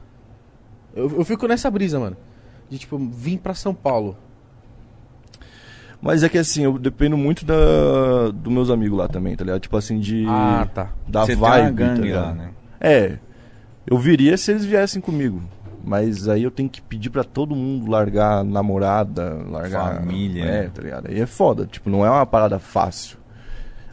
Eu, 0.95 1.17
eu 1.17 1.25
fico 1.25 1.47
nessa 1.47 1.69
brisa, 1.69 1.99
mano. 1.99 2.17
De, 2.69 2.77
tipo, 2.77 2.97
vim 2.97 3.37
pra 3.37 3.53
São 3.53 3.73
Paulo. 3.73 4.17
Mas 6.01 6.23
é 6.23 6.29
que 6.29 6.37
assim, 6.37 6.63
eu 6.63 6.77
dependo 6.77 7.17
muito 7.17 7.45
da, 7.45 8.31
dos 8.33 8.51
meus 8.53 8.69
amigos 8.69 8.97
lá 8.97 9.07
também, 9.07 9.35
tá 9.35 9.43
ligado? 9.43 9.59
Tipo 9.59 9.75
assim, 9.75 9.99
de. 9.99 10.25
Ah, 10.27 10.67
tá. 10.73 10.89
Da 11.07 11.25
Você 11.25 11.35
vibe. 11.35 11.53
tem 11.53 11.61
uma 11.63 11.71
gangue 11.71 11.99
tá 11.99 12.05
ligado? 12.05 12.25
lá, 12.25 12.33
né? 12.33 12.49
É. 12.79 13.17
Eu 13.85 13.97
viria 13.97 14.37
se 14.37 14.51
eles 14.51 14.63
viessem 14.63 15.01
comigo. 15.01 15.41
Mas 15.83 16.27
aí 16.27 16.43
eu 16.43 16.51
tenho 16.51 16.69
que 16.69 16.81
pedir 16.81 17.09
pra 17.09 17.23
todo 17.23 17.55
mundo 17.55 17.89
largar 17.89 18.43
namorada, 18.43 19.41
largar. 19.49 19.95
Família. 19.95 20.43
É, 20.45 20.67
tá 20.69 20.81
ligado? 20.81 21.07
Aí 21.09 21.19
é 21.19 21.25
foda. 21.25 21.65
Tipo, 21.65 21.89
não 21.89 22.05
é 22.05 22.09
uma 22.09 22.25
parada 22.25 22.59
fácil. 22.59 23.17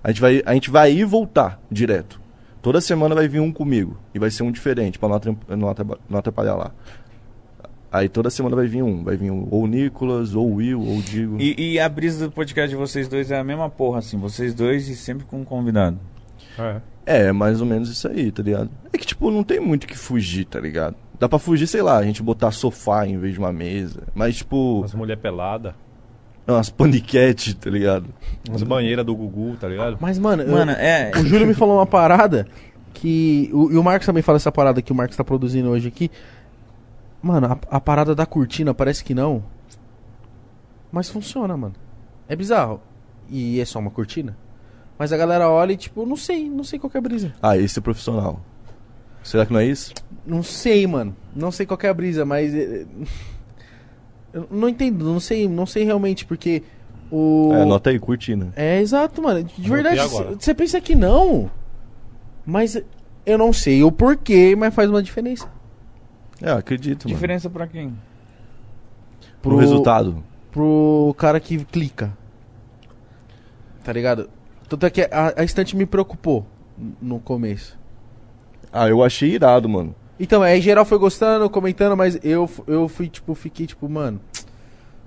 A 0.02 0.10
gente 0.10 0.20
vai, 0.20 0.42
a 0.44 0.52
gente 0.54 0.70
vai 0.70 0.92
ir 0.92 0.98
e 1.00 1.04
voltar 1.04 1.60
direto. 1.70 2.20
Toda 2.66 2.80
semana 2.80 3.14
vai 3.14 3.28
vir 3.28 3.38
um 3.38 3.52
comigo. 3.52 3.96
E 4.12 4.18
vai 4.18 4.28
ser 4.28 4.42
um 4.42 4.50
diferente, 4.50 4.98
pra 4.98 5.08
não, 5.08 5.20
não 5.56 5.68
atrapa- 5.68 5.98
não 6.10 6.18
atrapalhar 6.18 6.56
lá. 6.56 6.72
Aí 7.92 8.08
toda 8.08 8.28
semana 8.28 8.56
vai 8.56 8.66
vir 8.66 8.82
um. 8.82 9.04
Vai 9.04 9.16
vir 9.16 9.30
o- 9.30 9.46
ou 9.52 9.62
o 9.62 9.66
Nicolas, 9.68 10.34
ou 10.34 10.50
o 10.50 10.54
Will, 10.56 10.80
ou 10.80 10.96
o 10.98 11.00
Digo. 11.00 11.36
E, 11.40 11.74
e 11.74 11.78
a 11.78 11.88
brisa 11.88 12.26
do 12.26 12.32
podcast 12.32 12.68
de 12.68 12.74
vocês 12.74 13.06
dois 13.06 13.30
é 13.30 13.38
a 13.38 13.44
mesma 13.44 13.70
porra, 13.70 14.00
assim. 14.00 14.18
Vocês 14.18 14.52
dois 14.52 14.88
e 14.88 14.96
sempre 14.96 15.24
com 15.24 15.42
um 15.42 15.44
convidado. 15.44 15.96
É. 16.58 16.80
É, 17.28 17.30
mais 17.32 17.60
ou 17.60 17.66
menos 17.68 17.88
isso 17.88 18.08
aí, 18.08 18.32
tá 18.32 18.42
ligado? 18.42 18.68
É 18.92 18.98
que, 18.98 19.06
tipo, 19.06 19.30
não 19.30 19.44
tem 19.44 19.60
muito 19.60 19.84
o 19.84 19.86
que 19.86 19.96
fugir, 19.96 20.44
tá 20.44 20.58
ligado? 20.58 20.96
Dá 21.20 21.28
pra 21.28 21.38
fugir, 21.38 21.68
sei 21.68 21.82
lá, 21.82 21.96
a 21.98 22.02
gente 22.02 22.20
botar 22.20 22.50
sofá 22.50 23.06
em 23.06 23.16
vez 23.16 23.34
de 23.34 23.38
uma 23.38 23.52
mesa. 23.52 24.02
Mas, 24.12 24.38
tipo, 24.38 24.82
As 24.84 24.92
mulher 24.92 25.18
pelada. 25.18 25.76
Umas 26.54 26.70
paniquete, 26.70 27.54
tá 27.54 27.68
ligado? 27.70 28.06
As 28.52 28.62
banheiras 28.62 29.04
do 29.04 29.14
Gugu, 29.14 29.56
tá 29.56 29.68
ligado? 29.68 29.98
Mas, 30.00 30.18
mano, 30.18 30.42
eu- 30.42 30.52
Mano, 30.52 30.72
é. 30.72 31.10
o 31.16 31.24
Júlio 31.26 31.46
me 31.46 31.54
falou 31.54 31.76
uma 31.78 31.86
parada 31.86 32.46
que. 32.94 33.50
O, 33.52 33.70
e 33.72 33.76
o 33.76 33.82
Marcos 33.82 34.06
também 34.06 34.22
fala 34.22 34.36
essa 34.36 34.52
parada 34.52 34.80
que 34.80 34.92
o 34.92 34.94
Marcos 34.94 35.16
tá 35.16 35.24
produzindo 35.24 35.68
hoje 35.70 35.88
aqui. 35.88 36.10
Mano, 37.22 37.46
a, 37.70 37.76
a 37.76 37.80
parada 37.80 38.14
da 38.14 38.24
cortina 38.26 38.72
parece 38.72 39.02
que 39.02 39.14
não. 39.14 39.42
Mas 40.92 41.08
funciona, 41.08 41.56
mano. 41.56 41.74
É 42.28 42.36
bizarro. 42.36 42.80
E 43.28 43.60
é 43.60 43.64
só 43.64 43.78
uma 43.80 43.90
cortina. 43.90 44.36
Mas 44.98 45.12
a 45.12 45.16
galera 45.16 45.50
olha 45.50 45.72
e, 45.72 45.76
tipo, 45.76 46.06
não 46.06 46.16
sei, 46.16 46.48
não 46.48 46.62
sei 46.64 46.78
qual 46.78 46.90
que 46.90 46.96
é 46.96 47.00
a 47.00 47.02
brisa. 47.02 47.34
Ah, 47.42 47.56
esse 47.58 47.78
é 47.78 47.82
profissional. 47.82 48.40
Será 49.22 49.44
que 49.44 49.52
não 49.52 49.60
é 49.60 49.66
isso? 49.66 49.92
Não 50.24 50.42
sei, 50.42 50.86
mano. 50.86 51.14
Não 51.34 51.50
sei 51.50 51.66
qual 51.66 51.76
que 51.76 51.86
é 51.86 51.90
a 51.90 51.94
brisa, 51.94 52.24
mas. 52.24 52.52
Eu 54.36 54.46
não 54.50 54.68
entendo, 54.68 55.02
não 55.02 55.18
sei, 55.18 55.48
não 55.48 55.64
sei 55.64 55.84
realmente, 55.84 56.26
porque 56.26 56.62
o. 57.10 57.52
É, 57.54 57.62
anota 57.62 57.88
aí, 57.88 57.98
cortina. 57.98 58.52
É, 58.54 58.78
exato, 58.82 59.22
mano. 59.22 59.42
De 59.42 59.50
Anotei 59.54 59.70
verdade, 59.70 60.00
agora. 60.00 60.36
você 60.38 60.52
pensa 60.52 60.78
que 60.78 60.94
não. 60.94 61.50
Mas 62.44 62.76
eu 63.24 63.38
não 63.38 63.50
sei 63.50 63.82
o 63.82 63.90
porquê, 63.90 64.54
mas 64.54 64.74
faz 64.74 64.90
uma 64.90 65.02
diferença. 65.02 65.48
É, 66.42 66.50
acredito, 66.50 67.04
mano. 67.04 67.14
Diferença 67.14 67.48
pra 67.48 67.66
quem? 67.66 67.96
Pro 69.40 69.56
resultado. 69.56 70.22
Pro 70.52 71.14
cara 71.16 71.40
que 71.40 71.64
clica. 71.64 72.12
Tá 73.82 73.90
ligado? 73.90 74.28
Tanto 74.68 74.84
é 74.84 74.90
que 74.90 75.00
a, 75.10 75.32
a 75.34 75.44
estante 75.44 75.74
me 75.74 75.86
preocupou 75.86 76.44
no 77.00 77.18
começo. 77.20 77.78
Ah, 78.70 78.86
eu 78.86 79.02
achei 79.02 79.30
irado, 79.30 79.66
mano. 79.66 79.94
Então, 80.18 80.42
aí 80.42 80.60
geral 80.60 80.84
foi 80.84 80.98
gostando, 80.98 81.48
comentando, 81.50 81.96
mas 81.96 82.18
eu, 82.24 82.48
eu 82.66 82.88
fui, 82.88 83.08
tipo, 83.08 83.34
fiquei, 83.34 83.66
tipo, 83.66 83.88
mano. 83.88 84.20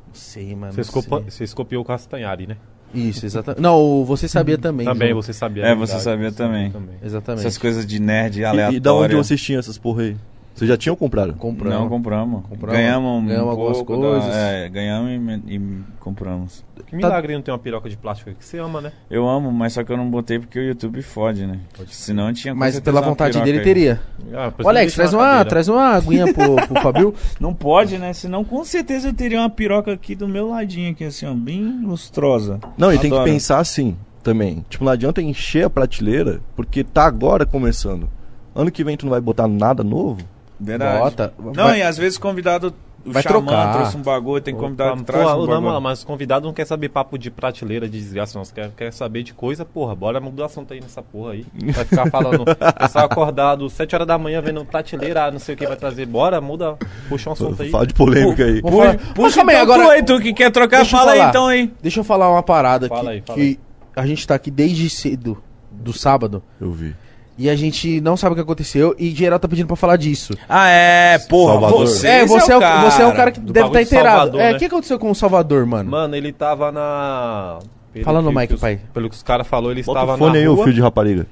Não 0.08 0.14
sei, 0.14 0.56
mano. 0.56 0.74
Vocês, 0.74 0.88
não 0.88 0.94
copa- 0.94 1.22
sei. 1.22 1.32
vocês 1.32 1.54
copiou 1.54 1.82
o 1.82 1.86
Castanhari, 1.86 2.46
né? 2.48 2.58
Isso, 2.94 3.26
exatamente. 3.26 3.62
Não, 3.62 4.04
você 4.04 4.28
sabia 4.28 4.58
também. 4.58 4.86
Também, 4.86 5.10
João. 5.10 5.22
você 5.22 5.32
sabia. 5.34 5.64
É, 5.64 5.68
verdade, 5.76 5.92
você 5.92 6.00
sabia 6.00 6.32
também. 6.32 6.74
Exatamente. 7.04 7.46
Essas 7.46 7.58
coisas 7.58 7.86
de 7.86 8.00
nerd 8.00 8.40
E, 8.40 8.46
aleatória. 8.46 8.78
e 8.78 8.80
da 8.80 8.94
onde 8.94 9.16
vocês 9.16 9.40
tinham 9.42 9.60
essas 9.60 9.78
porra 9.78 10.04
aí? 10.04 10.18
Vocês 10.60 10.68
já 10.68 10.76
tinham 10.76 10.94
comprado? 10.94 11.36
Compramos. 11.36 11.80
Não, 11.80 11.88
compramos. 11.88 12.44
Compramos. 12.50 12.78
Ganhamos 12.78 13.24
um 13.24 13.26
Ganhamos 13.26 13.50
algumas 13.50 13.78
pouco 13.78 13.96
coisas. 13.96 14.30
Da, 14.30 14.36
é, 14.38 14.68
ganhamos 14.68 15.42
e, 15.48 15.56
e 15.56 15.62
compramos. 16.02 16.66
Que 16.86 16.98
milagre 16.98 17.34
não 17.34 17.42
tem 17.42 17.54
uma 17.54 17.58
piroca 17.58 17.90
de 17.90 17.96
plástico 17.96 18.32
que 18.34 18.44
você 18.44 18.58
ama, 18.58 18.82
né? 18.82 18.92
Eu 19.10 19.26
amo, 19.26 19.54
mas 19.54 19.72
só 19.72 19.86
que 19.86 19.92
eu 19.94 19.96
não 19.96 20.10
botei 20.10 20.38
porque 20.38 20.60
o 20.60 20.62
YouTube 20.62 21.02
fode, 21.02 21.48
né? 21.48 21.62
Senão 21.88 22.34
tinha 22.34 22.54
Mas 22.54 22.78
pela 22.82 23.00
vontade 23.00 23.40
dele 23.42 23.60
aí. 23.60 23.64
teria. 23.64 24.02
Ah, 24.34 24.52
Ô, 24.62 24.68
Alex, 24.68 24.96
traz 24.96 25.14
uma, 25.14 25.46
traz 25.46 25.70
uma 25.70 25.96
aguinha 25.96 26.34
pro, 26.34 26.58
pro 26.58 26.82
Fabio. 26.82 27.16
Não 27.40 27.54
pode, 27.54 27.98
né? 27.98 28.12
Senão 28.12 28.44
com 28.44 28.66
certeza 28.66 29.08
eu 29.08 29.14
teria 29.14 29.40
uma 29.40 29.50
piroca 29.50 29.94
aqui 29.94 30.14
do 30.14 30.28
meu 30.28 30.50
ladinho, 30.50 30.92
aqui 30.92 31.06
assim, 31.06 31.26
ó, 31.26 31.34
bem 31.34 31.86
lustrosa. 31.86 32.60
Não, 32.78 32.92
e 32.92 33.00
tem 33.00 33.10
que 33.10 33.24
pensar 33.24 33.60
assim 33.60 33.96
também. 34.22 34.66
Tipo, 34.70 34.84
não 34.84 34.92
adianta 34.92 35.22
encher 35.22 35.66
a 35.66 35.70
prateleira, 35.70 36.42
porque 36.54 36.84
tá 36.84 37.06
agora 37.06 37.46
começando. 37.46 38.10
Ano 38.54 38.70
que 38.70 38.84
vem 38.84 38.98
tu 38.98 39.06
não 39.06 39.12
vai 39.12 39.22
botar 39.22 39.48
nada 39.48 39.84
novo? 39.84 40.22
Verdade. 40.60 41.00
Bota. 41.00 41.34
Não, 41.56 41.66
Vai- 41.66 41.80
e 41.80 41.84
às 41.84 41.98
vezes 41.98 42.18
convidado. 42.18 42.74
O 43.06 43.14
Vai 43.14 43.24
xamã 43.24 43.40
trocar. 43.46 43.74
trouxe 43.76 43.96
um 43.96 44.02
bagulho, 44.02 44.42
tem 44.44 44.54
convidado 44.54 44.92
que 44.98 44.98
Pô, 44.98 45.04
traz 45.06 45.26
um 45.26 45.30
não, 45.30 45.48
bagulho. 45.48 45.62
mano, 45.62 45.80
mas 45.80 46.00
os 46.00 46.04
convidados 46.04 46.46
não 46.46 46.54
querem 46.54 46.68
saber 46.68 46.90
papo 46.90 47.18
de 47.18 47.32
prateleira, 47.32 47.88
de 47.88 47.98
desgraça, 47.98 48.38
não. 48.38 48.44
Quer, 48.46 48.70
quer 48.76 48.92
saber 48.92 49.24
de 49.24 49.34
coisa, 49.34 49.64
porra. 49.64 49.96
Bora 49.96 50.20
mudar 50.20 50.44
o 50.44 50.46
assunto 50.48 50.74
aí 50.74 50.82
nessa 50.82 51.02
porra 51.02 51.32
aí. 51.32 51.46
Vai 51.74 51.86
ficar 51.86 52.08
falando. 52.12 52.44
Pessoal 52.78 53.06
acordado 53.06 53.70
7 53.70 53.96
horas 53.96 54.06
da 54.06 54.18
manhã 54.18 54.42
vendo 54.42 54.66
prateleira, 54.66 55.32
não 55.32 55.40
sei 55.40 55.56
o 55.56 55.58
que 55.58 55.66
vai 55.66 55.78
trazer. 55.78 56.06
Bora, 56.08 56.42
muda, 56.42 56.78
puxa 57.08 57.30
um 57.30 57.34
assunto 57.34 57.64
aí. 57.64 57.70
Fala 57.70 57.88
de 57.88 57.94
polêmica 57.94 58.44
aí. 58.44 58.62
Falar- 58.62 58.98
Puxa, 59.16 59.36
calma 59.38 59.52
aí, 59.54 59.58
então 59.62 59.74
agora- 59.74 59.84
tu 59.86 59.92
aí, 59.92 60.04
tu 60.04 60.20
que 60.20 60.34
quer 60.34 60.52
trocar, 60.52 60.86
fala 60.86 61.14
aí 61.14 61.22
então 61.22 61.48
aí. 61.48 61.74
Deixa 61.82 62.02
eu 62.02 62.04
falar 62.04 62.30
uma 62.30 62.44
parada 62.44 62.90
Fala 62.90 63.02
que, 63.04 63.10
aí, 63.12 63.24
fala 63.26 63.40
que 63.40 63.46
aí. 63.46 63.60
a 63.96 64.06
gente 64.06 64.28
tá 64.28 64.36
aqui 64.36 64.52
desde 64.52 64.90
cedo, 64.90 65.42
do 65.72 65.94
sábado, 65.94 66.44
Eu 66.60 66.70
vi. 66.74 66.94
E 67.40 67.50
a 67.50 67.56
gente 67.56 68.02
não 68.02 68.18
sabe 68.18 68.34
o 68.34 68.36
que 68.36 68.42
aconteceu 68.42 68.94
e 69.00 69.12
geral 69.12 69.40
tá 69.40 69.48
pedindo 69.48 69.68
pra 69.68 69.78
falar 69.78 69.96
disso. 69.96 70.34
Ah, 70.50 70.68
é, 70.68 71.18
porra, 71.20 71.54
Salvador. 71.54 71.80
você, 71.80 72.08
é, 72.08 72.24
esse 72.24 72.28
você 72.28 72.52
é, 72.52 72.58
o, 72.58 72.60
você 72.60 73.02
é 73.02 73.08
o 73.08 73.16
cara 73.16 73.32
que 73.32 73.40
deve 73.40 73.68
estar 73.68 73.80
de 73.80 73.86
inteirado. 73.86 74.18
Salvador, 74.18 74.42
é, 74.42 74.50
o 74.50 74.54
né? 74.54 74.60
que 74.60 74.66
aconteceu 74.66 75.00
com 75.00 75.10
o 75.10 75.16
Salvador, 75.16 75.66
mano? 75.66 75.90
Mano, 75.90 76.18
ele 76.18 76.34
tava 76.34 76.70
na. 76.70 77.60
pelo 77.94 78.04
Fala 78.04 78.22
no 78.22 78.34
mic, 78.34 78.58
pai. 78.58 78.82
Pelo 78.94 79.08
que 79.08 79.16
os 79.16 79.24
caras 79.24 79.48
falaram, 79.48 79.72
ele 79.72 79.84
Bota 79.84 80.00
estava 80.00 80.16
o 80.16 80.18
fone 80.18 80.34
na 80.34 80.40
aí, 80.40 80.46
rua. 80.48 80.64
filho 80.66 80.76
de 80.76 80.82
rapariga. 80.82 81.28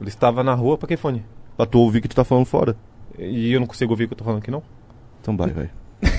Ele 0.00 0.08
estava 0.08 0.44
na 0.44 0.54
rua, 0.54 0.78
pra 0.78 0.86
que 0.86 0.96
fone? 0.96 1.24
Pra 1.56 1.66
tu 1.66 1.80
ouvir 1.80 2.02
que 2.02 2.08
tu 2.08 2.14
tá 2.14 2.22
falando 2.22 2.46
fora. 2.46 2.76
E 3.18 3.52
eu 3.52 3.58
não 3.58 3.66
consigo 3.66 3.92
ouvir 3.92 4.04
o 4.04 4.06
que 4.06 4.14
eu 4.14 4.18
tô 4.18 4.24
falando 4.24 4.38
aqui, 4.38 4.52
não? 4.52 4.62
Então 5.20 5.36
vai, 5.36 5.50
vai. 5.50 5.70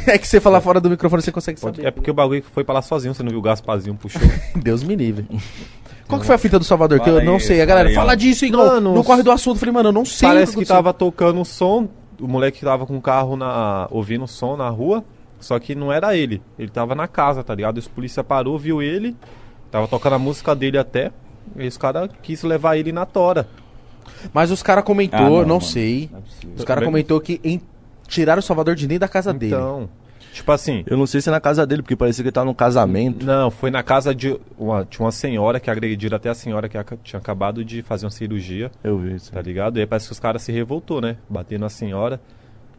É 0.07 0.17
que 0.17 0.27
você 0.27 0.39
falar 0.39 0.61
fora 0.61 0.79
do 0.79 0.89
microfone 0.89 1.21
você 1.21 1.31
consegue 1.31 1.59
Pode- 1.59 1.77
saber. 1.77 1.87
É 1.87 1.91
porque 1.91 2.09
o 2.09 2.13
bagulho 2.13 2.43
foi 2.53 2.63
pra 2.63 2.75
lá 2.75 2.81
sozinho, 2.81 3.13
você 3.13 3.21
não 3.23 3.29
viu 3.29 3.39
o 3.39 3.41
Gasparzinho 3.43 3.95
puxou. 3.95 4.21
Deus 4.55 4.83
me 4.83 4.95
livre. 4.95 5.25
Qual 6.07 6.19
que 6.19 6.25
foi 6.25 6.35
a 6.35 6.39
fita 6.39 6.57
do 6.57 6.65
Salvador? 6.65 6.99
que 6.99 7.05
Fala 7.05 7.19
eu 7.21 7.25
não 7.25 7.35
aí, 7.35 7.39
sei. 7.41 7.57
A 7.57 7.59
fala 7.59 7.65
galera, 7.67 7.89
aí, 7.89 7.95
fala 7.95 8.11
ó. 8.13 8.15
disso, 8.15 8.45
Igão. 8.45 8.65
Mano, 8.65 8.95
não 8.95 9.03
corre 9.03 9.21
do 9.21 9.31
assunto. 9.31 9.55
Eu 9.57 9.59
Falei, 9.59 9.73
mano, 9.73 9.89
eu 9.89 9.93
não 9.93 10.05
sei. 10.05 10.27
Parece 10.27 10.51
que 10.53 10.57
aconteceu. 10.59 10.75
tava 10.75 10.93
tocando 10.93 11.39
o 11.39 11.45
som, 11.45 11.87
o 12.19 12.27
moleque 12.27 12.61
tava 12.61 12.85
com 12.87 12.97
o 12.97 13.01
carro 13.01 13.35
na. 13.37 13.87
ouvindo 13.91 14.23
o 14.23 14.27
som 14.27 14.57
na 14.57 14.69
rua, 14.69 15.03
só 15.39 15.59
que 15.59 15.75
não 15.75 15.93
era 15.93 16.15
ele. 16.17 16.41
Ele 16.57 16.71
tava 16.71 16.95
na 16.95 17.07
casa, 17.07 17.43
tá 17.43 17.53
ligado? 17.53 17.77
E 17.77 17.79
os 17.79 17.87
polícia 17.87 18.23
parou, 18.23 18.57
viu 18.57 18.81
ele, 18.81 19.15
tava 19.69 19.87
tocando 19.87 20.13
a 20.13 20.19
música 20.19 20.55
dele 20.55 20.77
até. 20.79 21.11
E 21.55 21.67
os 21.67 21.77
caras 21.77 22.09
quis 22.23 22.41
levar 22.43 22.75
ele 22.77 22.91
na 22.91 23.05
tora. 23.05 23.47
Mas 24.33 24.49
os 24.51 24.63
caras 24.63 24.83
comentou, 24.83 25.19
Ah, 25.19 25.29
não, 25.41 25.45
não, 25.45 25.61
sei. 25.61 26.09
Não 26.11 26.19
é. 26.19 26.55
Os 26.57 26.63
caras 26.63 26.83
comentou 26.83 27.19
que 27.21 27.39
em... 27.43 27.61
tiraram 28.09 28.39
o 28.39 28.43
Salvador 28.43 28.75
de 28.75 28.85
dentro 28.87 28.99
da 29.01 29.07
casa 29.07 29.31
dele. 29.33 29.53
Então, 29.55 29.87
tipo 30.33 30.51
assim. 30.51 30.83
Eu 30.85 30.97
não 30.97 31.07
sei 31.07 31.21
se 31.21 31.29
é 31.29 31.31
na 31.31 31.39
casa 31.39 31.65
dele, 31.65 31.81
porque 31.81 31.95
parecia 31.95 32.21
que 32.23 32.27
ele 32.27 32.33
tava 32.33 32.45
num 32.45 32.53
casamento. 32.53 33.25
Não, 33.25 33.49
foi 33.49 33.71
na 33.71 33.81
casa 33.83 34.13
de 34.13 34.37
uma, 34.57 34.83
tinha 34.83 35.05
uma 35.05 35.11
senhora 35.11 35.59
que 35.59 35.69
agrediram 35.71 36.17
até 36.17 36.29
a 36.29 36.33
senhora 36.33 36.67
que 36.67 36.77
aca- 36.77 36.97
tinha 37.03 37.19
acabado 37.19 37.63
de 37.63 37.81
fazer 37.81 38.05
uma 38.05 38.11
cirurgia, 38.11 38.69
Eu 38.83 38.97
vi 38.97 39.15
isso. 39.15 39.31
tá 39.31 39.41
ligado? 39.41 39.77
E 39.77 39.81
aí 39.81 39.85
parece 39.87 40.07
que 40.07 40.11
os 40.13 40.19
caras 40.19 40.41
se 40.41 40.51
revoltou, 40.51 40.99
né? 40.99 41.15
Batendo 41.29 41.61
na 41.61 41.69
senhora. 41.69 42.19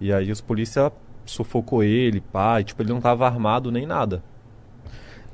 E 0.01 0.13
aí 0.13 0.31
os 0.31 0.41
polícia 0.41 0.91
sufocou 1.27 1.83
ele, 1.85 2.21
pá, 2.21 2.61
e 2.61 2.65
tipo, 2.65 2.83
ele 2.83 2.93
não 2.93 3.01
tava 3.01 3.25
armado 3.27 3.71
nem 3.71 3.87
nada. 3.87 4.23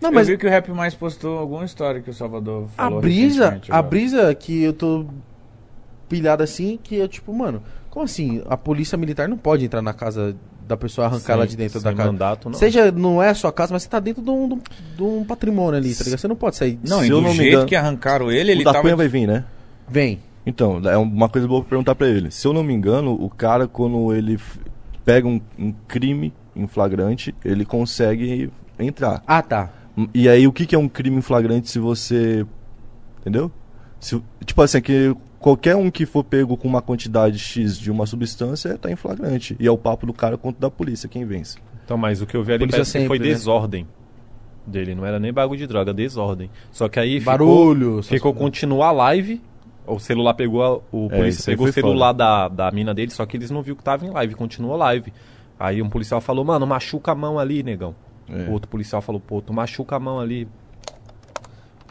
Não, 0.00 0.10
Mas 0.10 0.14
mas 0.14 0.28
eu 0.28 0.34
vi 0.34 0.40
que 0.40 0.46
o 0.46 0.50
Rap 0.50 0.68
Mais 0.72 0.94
postou 0.94 1.38
alguma 1.38 1.64
história 1.64 2.02
que 2.02 2.10
o 2.10 2.12
Salvador 2.12 2.64
a 2.76 2.82
falou 2.84 3.00
brisa, 3.00 3.44
recentemente 3.44 3.72
a 3.72 3.76
agora. 3.78 3.88
brisa 3.90 4.34
que 4.34 4.62
eu 4.62 4.72
tô 4.74 5.06
pilhado 6.08 6.42
assim, 6.42 6.78
que 6.82 6.96
eu 6.96 7.08
tipo, 7.08 7.32
mano, 7.32 7.62
como 7.96 8.04
assim? 8.04 8.42
A 8.46 8.58
polícia 8.58 8.98
militar 8.98 9.26
não 9.26 9.38
pode 9.38 9.64
entrar 9.64 9.80
na 9.80 9.94
casa 9.94 10.36
da 10.68 10.76
pessoa 10.76 11.06
arrancar 11.06 11.32
ela 11.32 11.46
de 11.46 11.56
dentro 11.56 11.80
da 11.80 11.94
casa. 11.94 12.12
mandato, 12.12 12.50
não. 12.50 12.58
Seja, 12.58 12.92
não 12.92 13.22
é 13.22 13.30
a 13.30 13.34
sua 13.34 13.50
casa, 13.50 13.72
mas 13.72 13.84
você 13.84 13.88
tá 13.88 13.98
dentro 13.98 14.22
de 14.22 14.28
um, 14.28 14.48
de 14.96 15.02
um- 15.02 15.24
patrimônio 15.24 15.78
ali, 15.78 15.94
tá 15.94 16.04
ligado? 16.04 16.18
Você 16.20 16.28
não 16.28 16.36
pode 16.36 16.56
sair. 16.56 16.78
Não, 16.86 17.00
Se 17.00 17.06
e 17.06 17.08
eu 17.08 17.16
do 17.16 17.22
não 17.22 17.30
me 17.30 17.36
jeito 17.36 17.52
engano, 17.52 17.66
que 17.66 17.74
arrancaram 17.74 18.30
ele, 18.30 18.50
ele 18.52 18.60
o 18.60 18.64
da 18.64 18.72
tava... 18.72 18.82
Cunha 18.82 18.96
vai 18.96 19.08
vir, 19.08 19.26
né? 19.26 19.44
Vem. 19.88 20.20
Então, 20.44 20.78
é 20.84 20.96
uma 20.98 21.26
coisa 21.30 21.48
boa 21.48 21.62
pra 21.62 21.70
perguntar 21.70 21.94
pra 21.94 22.06
ele. 22.06 22.30
Se 22.30 22.46
eu 22.46 22.52
não 22.52 22.62
me 22.62 22.74
engano, 22.74 23.12
o 23.14 23.30
cara, 23.30 23.66
quando 23.66 24.12
ele 24.14 24.38
pega 25.02 25.26
um, 25.26 25.40
um 25.58 25.72
crime 25.88 26.34
em 26.54 26.66
flagrante, 26.66 27.34
ele 27.42 27.64
consegue 27.64 28.50
entrar. 28.78 29.22
Ah, 29.26 29.40
tá. 29.40 29.70
E 30.12 30.28
aí, 30.28 30.46
o 30.46 30.52
que, 30.52 30.66
que 30.66 30.74
é 30.74 30.78
um 30.78 30.88
crime 30.88 31.16
em 31.16 31.22
flagrante 31.22 31.70
se 31.70 31.78
você. 31.78 32.44
Entendeu? 33.20 33.50
Se- 33.98 34.22
tipo 34.44 34.60
assim, 34.60 34.82
que 34.82 35.16
qualquer 35.46 35.76
um 35.76 35.88
que 35.92 36.04
for 36.04 36.24
pego 36.24 36.56
com 36.56 36.66
uma 36.66 36.82
quantidade 36.82 37.38
X 37.38 37.78
de 37.78 37.88
uma 37.88 38.04
substância 38.04 38.76
tá 38.76 38.90
em 38.90 38.96
flagrante. 38.96 39.54
E 39.60 39.66
é 39.66 39.70
o 39.70 39.78
papo 39.78 40.04
do 40.04 40.12
cara 40.12 40.36
contra 40.36 40.60
da 40.62 40.68
polícia, 40.68 41.08
quem 41.08 41.24
vence. 41.24 41.56
Então, 41.84 41.96
mas 41.96 42.20
o 42.20 42.26
que 42.26 42.36
eu 42.36 42.42
vi 42.42 42.54
ali 42.54 42.66
parece 42.66 42.98
que 42.98 43.06
foi 43.06 43.16
sempre, 43.16 43.28
né? 43.28 43.34
desordem 43.34 43.86
dele. 44.66 44.92
Não 44.96 45.06
era 45.06 45.20
nem 45.20 45.32
bagulho 45.32 45.56
de 45.58 45.66
droga, 45.68 45.94
desordem. 45.94 46.50
Só 46.72 46.88
que 46.88 46.98
aí 46.98 47.20
Barulho. 47.20 48.02
ficou, 48.02 48.18
ficou 48.18 48.34
continuar 48.34 48.88
a 48.88 48.92
live. 48.92 49.40
O 49.86 50.00
celular 50.00 50.34
pegou, 50.34 50.64
a- 50.64 50.80
o 50.90 51.06
É, 51.12 51.16
polícia 51.18 51.44
pegou 51.52 51.68
o 51.68 51.72
celular 51.72 52.12
da, 52.12 52.48
da 52.48 52.68
mina 52.72 52.92
dele, 52.92 53.12
só 53.12 53.24
que 53.24 53.36
eles 53.36 53.48
não 53.52 53.62
viu 53.62 53.76
que 53.76 53.84
tava 53.84 54.04
em 54.04 54.10
live, 54.10 54.34
continuou 54.34 54.74
a 54.74 54.78
live. 54.78 55.12
Aí 55.60 55.80
um 55.80 55.88
policial 55.88 56.20
falou, 56.20 56.44
mano, 56.44 56.66
machuca 56.66 57.12
a 57.12 57.14
mão 57.14 57.38
ali, 57.38 57.62
negão. 57.62 57.94
É. 58.28 58.48
O 58.48 58.50
outro 58.50 58.68
policial 58.68 59.00
falou, 59.00 59.20
pô, 59.24 59.40
tu 59.40 59.52
machuca 59.54 59.94
a 59.94 60.00
mão 60.00 60.18
ali, 60.18 60.48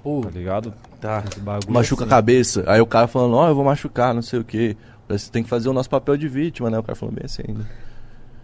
Pô, 0.05 0.21
tá 0.21 0.29
ligado? 0.29 0.71
tá. 1.01 1.23
Esse 1.29 1.39
bagulho 1.39 1.73
Machuca 1.73 2.03
assim. 2.03 2.13
a 2.13 2.15
cabeça. 2.15 2.63
Aí 2.67 2.79
o 2.79 2.85
cara 2.85 3.07
falando, 3.07 3.33
ó, 3.35 3.47
eu 3.49 3.55
vou 3.55 3.65
machucar, 3.65 4.13
não 4.13 4.21
sei 4.21 4.39
o 4.39 4.43
quê. 4.43 4.77
Você 5.09 5.29
tem 5.31 5.41
que 5.43 5.49
fazer 5.49 5.67
o 5.67 5.73
nosso 5.73 5.89
papel 5.89 6.15
de 6.15 6.27
vítima, 6.27 6.69
né? 6.69 6.77
O 6.77 6.83
cara 6.83 6.95
falou 6.95 7.13
bem 7.13 7.25
assim 7.25 7.41
ainda. 7.47 7.67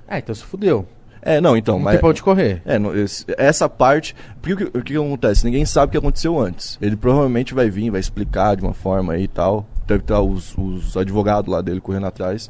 Ah, 0.08 0.18
então 0.18 0.34
se 0.34 0.44
fudeu. 0.44 0.88
É, 1.22 1.40
não, 1.40 1.56
então, 1.56 1.76
Não 1.76 1.84
mas. 1.84 1.92
tem 1.94 2.00
pra 2.00 2.10
onde 2.10 2.24
correr. 2.24 2.64
É, 2.66 2.80
não, 2.80 2.96
esse- 2.96 3.24
essa 3.38 3.70
parte. 3.70 4.16
Porque 4.42 4.64
o 4.64 4.72
que, 4.72 4.78
o 4.80 4.84
que 4.84 4.96
acontece? 4.98 5.46
Ninguém 5.46 5.64
sabe 5.66 5.90
o 5.90 5.92
que 5.92 5.98
aconteceu 6.00 6.40
antes. 6.40 6.80
Ele 6.82 6.96
provavelmente 6.96 7.54
vai 7.54 7.70
vir, 7.70 7.92
vai 7.92 8.00
explicar 8.00 8.56
de 8.56 8.64
uma 8.64 8.74
forma 8.74 9.14
aí 9.14 9.24
e 9.26 9.28
tal. 9.28 9.68
Deve 9.86 10.02
estar 10.02 10.20
os, 10.20 10.58
os 10.58 10.98
advogados 10.98 11.52
lá 11.52 11.62
dele 11.62 11.80
correndo 11.80 12.08
atrás. 12.08 12.50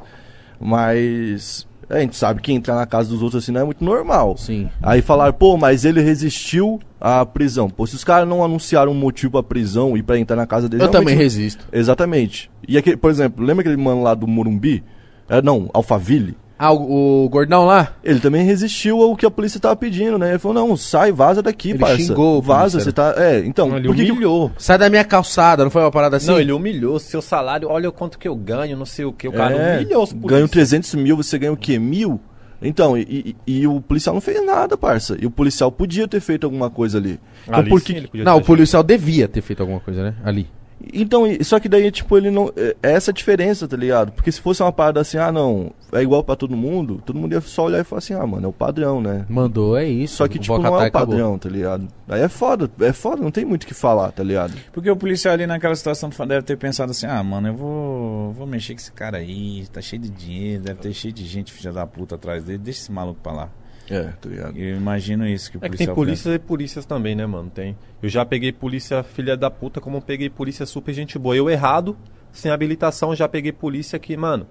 Mas. 0.58 1.66
A 1.92 2.00
gente 2.00 2.16
sabe 2.16 2.40
que 2.40 2.50
entrar 2.52 2.74
na 2.74 2.86
casa 2.86 3.10
dos 3.10 3.22
outros 3.22 3.44
assim 3.44 3.52
não 3.52 3.60
é 3.60 3.64
muito 3.64 3.84
normal. 3.84 4.34
Sim. 4.38 4.70
Aí 4.82 5.02
falaram, 5.02 5.34
pô, 5.34 5.58
mas 5.58 5.84
ele 5.84 6.00
resistiu 6.00 6.80
à 6.98 7.24
prisão. 7.26 7.68
Pô, 7.68 7.86
se 7.86 7.94
os 7.94 8.02
caras 8.02 8.26
não 8.26 8.42
anunciaram 8.42 8.92
um 8.92 8.94
motivo 8.94 9.32
pra 9.32 9.42
prisão 9.42 9.94
e 9.94 10.02
pra 10.02 10.18
entrar 10.18 10.36
na 10.36 10.46
casa 10.46 10.70
dele. 10.70 10.84
Eu 10.84 10.88
também 10.88 11.14
resisto. 11.14 11.68
Exatamente. 11.70 12.50
E 12.66 12.78
aquele, 12.78 12.96
por 12.96 13.10
exemplo, 13.10 13.44
lembra 13.44 13.60
aquele 13.60 13.76
mano 13.76 14.02
lá 14.02 14.14
do 14.14 14.26
Morumbi? 14.26 14.82
É, 15.28 15.42
não, 15.42 15.68
Alphaville? 15.74 16.34
Ah, 16.64 16.72
o, 16.72 17.24
o 17.24 17.28
gordão 17.28 17.64
lá? 17.64 17.92
Ele 18.04 18.20
também 18.20 18.44
resistiu 18.44 19.02
ao 19.02 19.16
que 19.16 19.26
a 19.26 19.30
polícia 19.30 19.58
tava 19.58 19.74
pedindo, 19.74 20.16
né? 20.16 20.30
Ele 20.30 20.38
falou, 20.38 20.54
não, 20.68 20.76
sai, 20.76 21.10
vaza 21.10 21.42
daqui, 21.42 21.70
Ele 21.70 21.78
parça. 21.80 21.96
xingou 21.96 22.38
o 22.38 22.42
Vaza, 22.42 22.78
você 22.78 22.92
tá... 22.92 23.14
É, 23.16 23.40
então, 23.40 23.76
Ele 23.76 23.88
por 23.88 23.96
que 23.96 24.04
que- 24.04 24.12
humilhou. 24.12 24.50
Sai 24.56 24.78
da 24.78 24.88
minha 24.88 25.02
calçada, 25.04 25.64
não 25.64 25.70
foi 25.72 25.82
uma 25.82 25.90
parada 25.90 26.18
assim? 26.18 26.28
Não, 26.28 26.38
ele 26.38 26.52
humilhou. 26.52 27.00
Seu 27.00 27.20
salário, 27.20 27.68
olha 27.68 27.88
o 27.88 27.92
quanto 27.92 28.16
que 28.18 28.28
eu 28.28 28.36
ganho, 28.36 28.76
não 28.76 28.86
sei 28.86 29.04
o 29.04 29.12
que. 29.12 29.26
O 29.26 29.32
cara 29.32 29.54
É, 29.56 29.76
humilhou 29.80 30.04
os 30.04 30.12
ganho 30.12 30.48
polícias. 30.48 30.50
300 30.50 30.94
mil, 30.94 31.16
você 31.16 31.36
ganha 31.36 31.52
o 31.52 31.56
quê? 31.56 31.78
Mil? 31.80 32.20
Então, 32.64 32.96
e, 32.96 33.34
e- 33.46 33.60
e 33.60 33.66
o 33.66 33.80
policial 33.80 34.14
não 34.14 34.20
fez 34.20 34.44
nada, 34.46 34.78
parça. 34.78 35.16
E 35.20 35.26
o 35.26 35.30
policial 35.32 35.72
podia 35.72 36.06
ter 36.06 36.20
feito 36.20 36.44
alguma 36.44 36.70
coisa 36.70 36.96
ali. 36.98 37.18
Então, 37.42 37.58
Ali 37.58 37.68
por 37.70 37.80
sim 37.80 37.86
que- 37.86 37.92
ele 37.94 38.06
podia 38.06 38.24
Não, 38.24 38.36
o 38.36 38.40
policial 38.40 38.84
devia 38.84 39.26
ter 39.26 39.40
feito 39.42 39.58
alguma 39.60 39.80
coisa, 39.80 40.00
né? 40.00 40.14
Ali. 40.24 40.46
Então, 40.92 41.24
só 41.42 41.58
que 41.60 41.68
daí, 41.68 41.90
tipo, 41.90 42.16
ele 42.16 42.30
não. 42.30 42.52
É 42.56 42.72
é 42.82 42.92
essa 42.92 43.10
a 43.10 43.14
diferença, 43.14 43.66
tá 43.66 43.76
ligado? 43.76 44.12
Porque 44.12 44.30
se 44.30 44.40
fosse 44.40 44.62
uma 44.62 44.72
parada 44.72 45.00
assim, 45.00 45.16
ah, 45.16 45.30
não, 45.30 45.72
é 45.92 46.02
igual 46.02 46.22
pra 46.22 46.36
todo 46.36 46.56
mundo, 46.56 47.00
todo 47.04 47.18
mundo 47.18 47.32
ia 47.32 47.40
só 47.40 47.64
olhar 47.66 47.80
e 47.80 47.84
falar 47.84 47.98
assim, 47.98 48.14
ah, 48.14 48.26
mano, 48.26 48.46
é 48.46 48.48
o 48.48 48.52
padrão, 48.52 49.00
né? 49.00 49.24
Mandou, 49.28 49.76
é 49.76 49.86
isso. 49.86 50.16
Só 50.16 50.28
que, 50.28 50.38
tipo, 50.38 50.58
não 50.58 50.66
é 50.66 50.70
o 50.70 50.74
acabou. 50.86 51.14
padrão, 51.14 51.38
tá 51.38 51.48
ligado? 51.48 51.88
Aí 52.08 52.20
é 52.20 52.28
foda, 52.28 52.70
é 52.80 52.92
foda, 52.92 53.22
não 53.22 53.30
tem 53.30 53.44
muito 53.44 53.62
o 53.64 53.66
que 53.66 53.74
falar, 53.74 54.10
tá 54.12 54.22
ligado? 54.22 54.54
Porque 54.72 54.90
o 54.90 54.96
policial 54.96 55.34
ali 55.34 55.46
naquela 55.46 55.74
situação 55.74 56.10
deve 56.26 56.42
ter 56.42 56.56
pensado 56.56 56.90
assim, 56.90 57.06
ah, 57.06 57.22
mano, 57.22 57.48
eu 57.48 57.54
vou, 57.54 58.32
vou 58.32 58.46
mexer 58.46 58.74
com 58.74 58.80
esse 58.80 58.92
cara 58.92 59.18
aí, 59.18 59.66
tá 59.72 59.80
cheio 59.80 60.02
de 60.02 60.10
dinheiro, 60.10 60.64
deve 60.64 60.80
ter 60.80 60.92
cheio 60.92 61.14
de 61.14 61.24
gente 61.24 61.52
filha 61.52 61.72
da 61.72 61.86
puta 61.86 62.16
atrás 62.16 62.44
dele, 62.44 62.58
deixa 62.58 62.80
esse 62.80 62.92
maluco 62.92 63.20
pra 63.22 63.32
lá. 63.32 63.48
É, 63.92 64.04
tá 64.04 64.28
ligado? 64.28 64.56
Eu 64.56 64.76
imagino 64.76 65.26
isso 65.26 65.50
que 65.50 65.58
o 65.58 65.60
É 65.60 65.68
que 65.68 65.68
policial 65.68 65.86
tem 65.86 65.94
polícias 65.94 66.34
e 66.34 66.38
polícias 66.38 66.86
também, 66.86 67.14
né, 67.14 67.26
mano? 67.26 67.50
Tem. 67.50 67.76
Eu 68.02 68.08
já 68.08 68.24
peguei 68.24 68.50
polícia 68.50 69.02
filha 69.02 69.36
da 69.36 69.50
puta, 69.50 69.82
como 69.82 69.98
eu 69.98 70.00
peguei 70.00 70.30
polícia 70.30 70.64
super 70.64 70.94
gente 70.94 71.18
boa. 71.18 71.36
Eu 71.36 71.50
errado, 71.50 71.94
sem 72.32 72.50
habilitação, 72.50 73.14
já 73.14 73.28
peguei 73.28 73.52
polícia 73.52 73.98
que, 73.98 74.16
mano, 74.16 74.46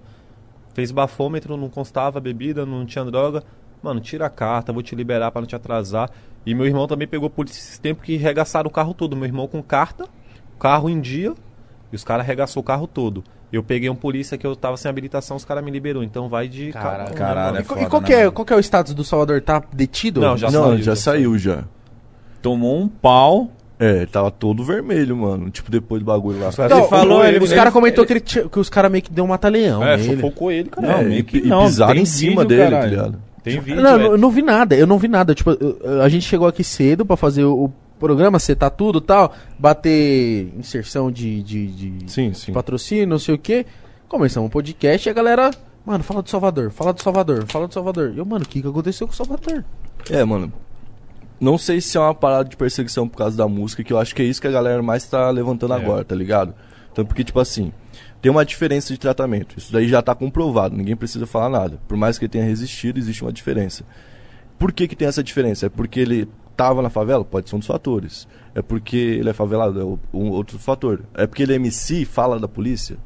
fez 0.74 0.92
bafômetro, 0.92 1.56
não 1.56 1.68
constava 1.68 2.20
bebida, 2.20 2.64
não 2.64 2.86
tinha 2.86 3.04
droga. 3.04 3.42
Mano, 3.82 4.00
tira 4.00 4.26
a 4.26 4.30
carta, 4.30 4.72
vou 4.72 4.80
te 4.80 4.94
liberar 4.94 5.32
pra 5.32 5.40
não 5.40 5.48
te 5.48 5.56
atrasar. 5.56 6.08
E 6.46 6.54
meu 6.54 6.66
irmão 6.66 6.86
também 6.86 7.08
pegou 7.08 7.28
polícia 7.28 7.58
esses 7.58 7.78
tempos 7.78 8.04
que 8.04 8.16
regaçaram 8.16 8.68
o 8.68 8.72
carro 8.72 8.94
todo. 8.94 9.16
Meu 9.16 9.26
irmão 9.26 9.48
com 9.48 9.60
carta, 9.60 10.06
carro 10.60 10.88
em 10.88 11.00
dia, 11.00 11.34
e 11.92 11.96
os 11.96 12.04
caras 12.04 12.24
arregaçou 12.24 12.60
o 12.60 12.64
carro 12.64 12.86
todo. 12.86 13.24
Eu 13.52 13.62
peguei 13.62 13.90
um 13.90 13.94
polícia 13.94 14.38
que 14.38 14.46
eu 14.46 14.56
tava 14.56 14.76
sem 14.78 14.88
habilitação, 14.88 15.36
os 15.36 15.44
caras 15.44 15.62
me 15.62 15.70
liberou. 15.70 16.02
Então 16.02 16.28
vai 16.28 16.48
de 16.48 16.72
Caralho, 16.72 17.10
né, 17.10 17.14
caralho, 17.16 17.46
mano? 17.46 17.58
é 17.58 17.60
E, 17.60 17.64
co- 17.64 17.74
foda, 17.74 17.86
e 17.86 17.90
qual, 17.90 18.00
né, 18.02 18.06
que 18.08 18.14
é, 18.14 18.18
mano? 18.20 18.32
qual 18.32 18.46
que 18.46 18.52
é 18.52 18.56
o 18.56 18.60
status 18.60 18.94
do 18.94 19.04
Salvador? 19.04 19.42
Tá 19.42 19.62
detido? 19.72 20.20
Não, 20.22 20.36
já 20.38 20.50
não, 20.50 20.64
saiu, 20.64 20.78
já, 20.78 20.82
já 20.84 20.96
saiu 20.96 21.38
já. 21.38 21.64
Tomou 22.40 22.80
um 22.80 22.88
pau. 22.88 23.50
É, 23.78 24.06
tava 24.06 24.30
todo 24.30 24.62
vermelho, 24.64 25.16
mano. 25.16 25.50
Tipo, 25.50 25.70
depois 25.70 26.00
do 26.00 26.06
bagulho 26.06 26.38
lá. 26.38 26.50
Então, 26.50 26.78
Ele 26.78 26.88
falou, 26.88 27.18
o- 27.20 27.24
ele- 27.24 27.38
os 27.38 27.50
ele- 27.50 27.56
caras 27.58 27.72
comentou 27.72 28.06
que, 28.06 28.12
ele 28.12 28.20
tinha- 28.20 28.48
que 28.48 28.58
os 28.58 28.68
caras 28.70 28.90
meio 28.90 29.02
que 29.02 29.12
deu 29.12 29.24
um 29.24 29.28
mata-leão 29.28 29.82
É, 29.84 29.96
nele. 29.96 30.14
sufocou 30.14 30.52
ele, 30.52 30.68
cara. 30.70 30.86
Não, 30.86 30.94
é, 30.98 31.04
meio 31.04 31.20
e, 31.20 31.22
que 31.24 31.38
e 31.38 31.46
não, 31.46 31.64
pisaram 31.64 31.92
tem 31.94 32.02
em 32.02 32.06
cima 32.06 32.42
vídeo, 32.42 32.48
dele, 32.48 32.62
tá 32.64 32.70
caralho. 32.70 32.90
ligado? 32.90 33.18
Tem 33.42 33.58
vídeo, 33.60 33.82
Não, 33.82 34.00
é. 34.00 34.06
eu 34.06 34.16
não 34.18 34.30
vi 34.30 34.40
nada, 34.40 34.76
eu 34.76 34.86
não 34.86 34.98
vi 34.98 35.08
nada. 35.08 35.34
Tipo, 35.34 35.50
eu- 35.50 35.78
eu- 35.82 36.00
a 36.02 36.08
gente 36.08 36.24
chegou 36.28 36.46
aqui 36.46 36.62
cedo 36.62 37.04
pra 37.04 37.16
fazer 37.16 37.42
o 37.44 37.72
programa, 38.02 38.38
setar 38.40 38.70
tudo 38.70 38.98
e 38.98 39.02
tal, 39.02 39.32
bater 39.58 40.52
inserção 40.58 41.10
de, 41.10 41.42
de, 41.42 41.66
de- 41.68 42.10
Sim, 42.12 42.30
de 42.30 42.38
sim. 42.38 42.52
patrocínio, 42.52 43.06
não 43.06 43.18
sei 43.18 43.34
o 43.34 43.38
que. 43.38 43.64
Começamos 44.08 44.48
um 44.48 44.50
podcast 44.50 45.08
e 45.08 45.10
a 45.10 45.12
galera, 45.14 45.50
mano, 45.86 46.02
fala 46.02 46.20
do 46.22 46.28
Salvador, 46.28 46.70
fala 46.72 46.92
do 46.92 47.00
Salvador, 47.00 47.46
fala 47.46 47.68
do 47.68 47.72
Salvador. 47.74 48.12
E 48.14 48.18
eu, 48.18 48.26
mano, 48.26 48.44
o 48.44 48.48
que, 48.48 48.60
que 48.60 48.66
aconteceu 48.68 49.06
com 49.06 49.12
o 49.12 49.16
Salvador? 49.16 49.64
É, 50.10 50.24
mano. 50.24 50.52
Não 51.40 51.56
sei 51.56 51.80
se 51.80 51.96
é 51.96 52.00
uma 52.00 52.14
parada 52.14 52.48
de 52.48 52.56
perseguição 52.56 53.08
por 53.08 53.16
causa 53.18 53.36
da 53.36 53.48
música, 53.48 53.82
que 53.82 53.92
eu 53.92 53.98
acho 53.98 54.14
que 54.14 54.22
é 54.22 54.24
isso 54.24 54.40
que 54.40 54.46
a 54.46 54.50
galera 54.52 54.82
mais 54.82 55.04
tá 55.06 55.30
levantando 55.30 55.72
É. 55.74 55.76
agora, 55.76 56.04
tá 56.04 56.14
ligado? 56.14 56.54
Então, 56.92 57.04
porque, 57.04 57.24
tipo 57.24 57.40
assim, 57.40 57.72
tem 58.20 58.30
uma 58.30 58.44
diferença 58.44 58.92
de 58.92 58.98
tratamento. 58.98 59.56
Isso 59.58 59.72
daí 59.72 59.88
já 59.88 60.02
tá 60.02 60.14
comprovado, 60.14 60.76
ninguém 60.76 60.94
precisa 60.94 61.26
falar 61.26 61.48
nada. 61.48 61.80
Por 61.88 61.96
mais 61.96 62.18
que 62.18 62.24
ele 62.26 62.30
tenha 62.32 62.44
resistido, 62.44 62.98
existe 62.98 63.22
uma 63.22 63.32
diferença. 63.32 63.84
Por 64.58 64.72
que, 64.72 64.86
que 64.86 64.94
tem 64.94 65.08
essa 65.08 65.22
diferença? 65.22 65.66
É 65.66 65.68
porque 65.68 65.98
ele 65.98 66.28
tava 66.56 66.82
na 66.82 66.90
favela? 66.90 67.24
Pode 67.24 67.48
ser 67.48 67.56
um 67.56 67.58
dos 67.58 67.68
fatores. 67.68 68.26
É 68.54 68.62
porque 68.62 68.96
ele 68.96 69.30
é 69.30 69.32
favelado? 69.32 69.80
É 69.80 70.16
um 70.16 70.30
outro 70.30 70.58
fator. 70.58 71.02
É 71.14 71.26
porque 71.26 71.42
ele 71.42 71.52
é 71.52 71.56
MC 71.56 72.04
fala 72.04 72.38
da 72.38 72.48
polícia? 72.48 72.96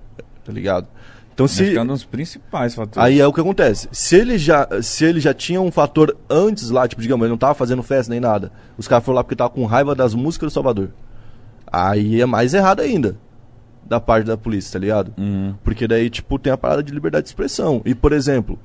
Tá 0.44 0.52
ligado? 0.52 0.88
Então, 1.36 1.46
se. 1.46 1.72
que 1.72 1.78
é 1.78 1.84
dos 1.84 2.02
principais 2.02 2.74
fatores. 2.74 3.06
Aí 3.06 3.20
é 3.20 3.26
o 3.26 3.32
que 3.32 3.40
acontece. 3.40 3.88
Se 3.92 4.16
ele 4.16 4.38
já, 4.38 4.66
se 4.80 5.04
ele 5.04 5.20
já 5.20 5.34
tinha 5.34 5.60
um 5.60 5.70
fator 5.70 6.16
antes 6.30 6.70
lá, 6.70 6.88
tipo, 6.88 7.02
digamos, 7.02 7.24
ele 7.24 7.30
não 7.30 7.36
tava 7.36 7.52
fazendo 7.52 7.82
festa 7.82 8.10
nem 8.10 8.20
nada. 8.20 8.50
Os 8.78 8.88
caras 8.88 9.04
foram 9.04 9.16
lá 9.16 9.24
porque 9.24 9.36
tava 9.36 9.50
com 9.50 9.66
raiva 9.66 9.94
das 9.94 10.14
músicas 10.14 10.50
do 10.50 10.54
Salvador. 10.54 10.90
Aí 11.70 12.22
é 12.22 12.26
mais 12.26 12.54
errado 12.54 12.80
ainda. 12.80 13.18
Da 13.84 14.00
parte 14.00 14.26
da 14.26 14.36
polícia, 14.36 14.72
tá 14.72 14.78
ligado? 14.78 15.12
Uhum. 15.18 15.54
Porque 15.62 15.86
daí, 15.86 16.08
tipo, 16.08 16.38
tem 16.38 16.52
a 16.52 16.56
parada 16.56 16.82
de 16.82 16.92
liberdade 16.92 17.24
de 17.24 17.28
expressão. 17.28 17.82
E, 17.84 17.94
por 17.94 18.12
exemplo, 18.12 18.58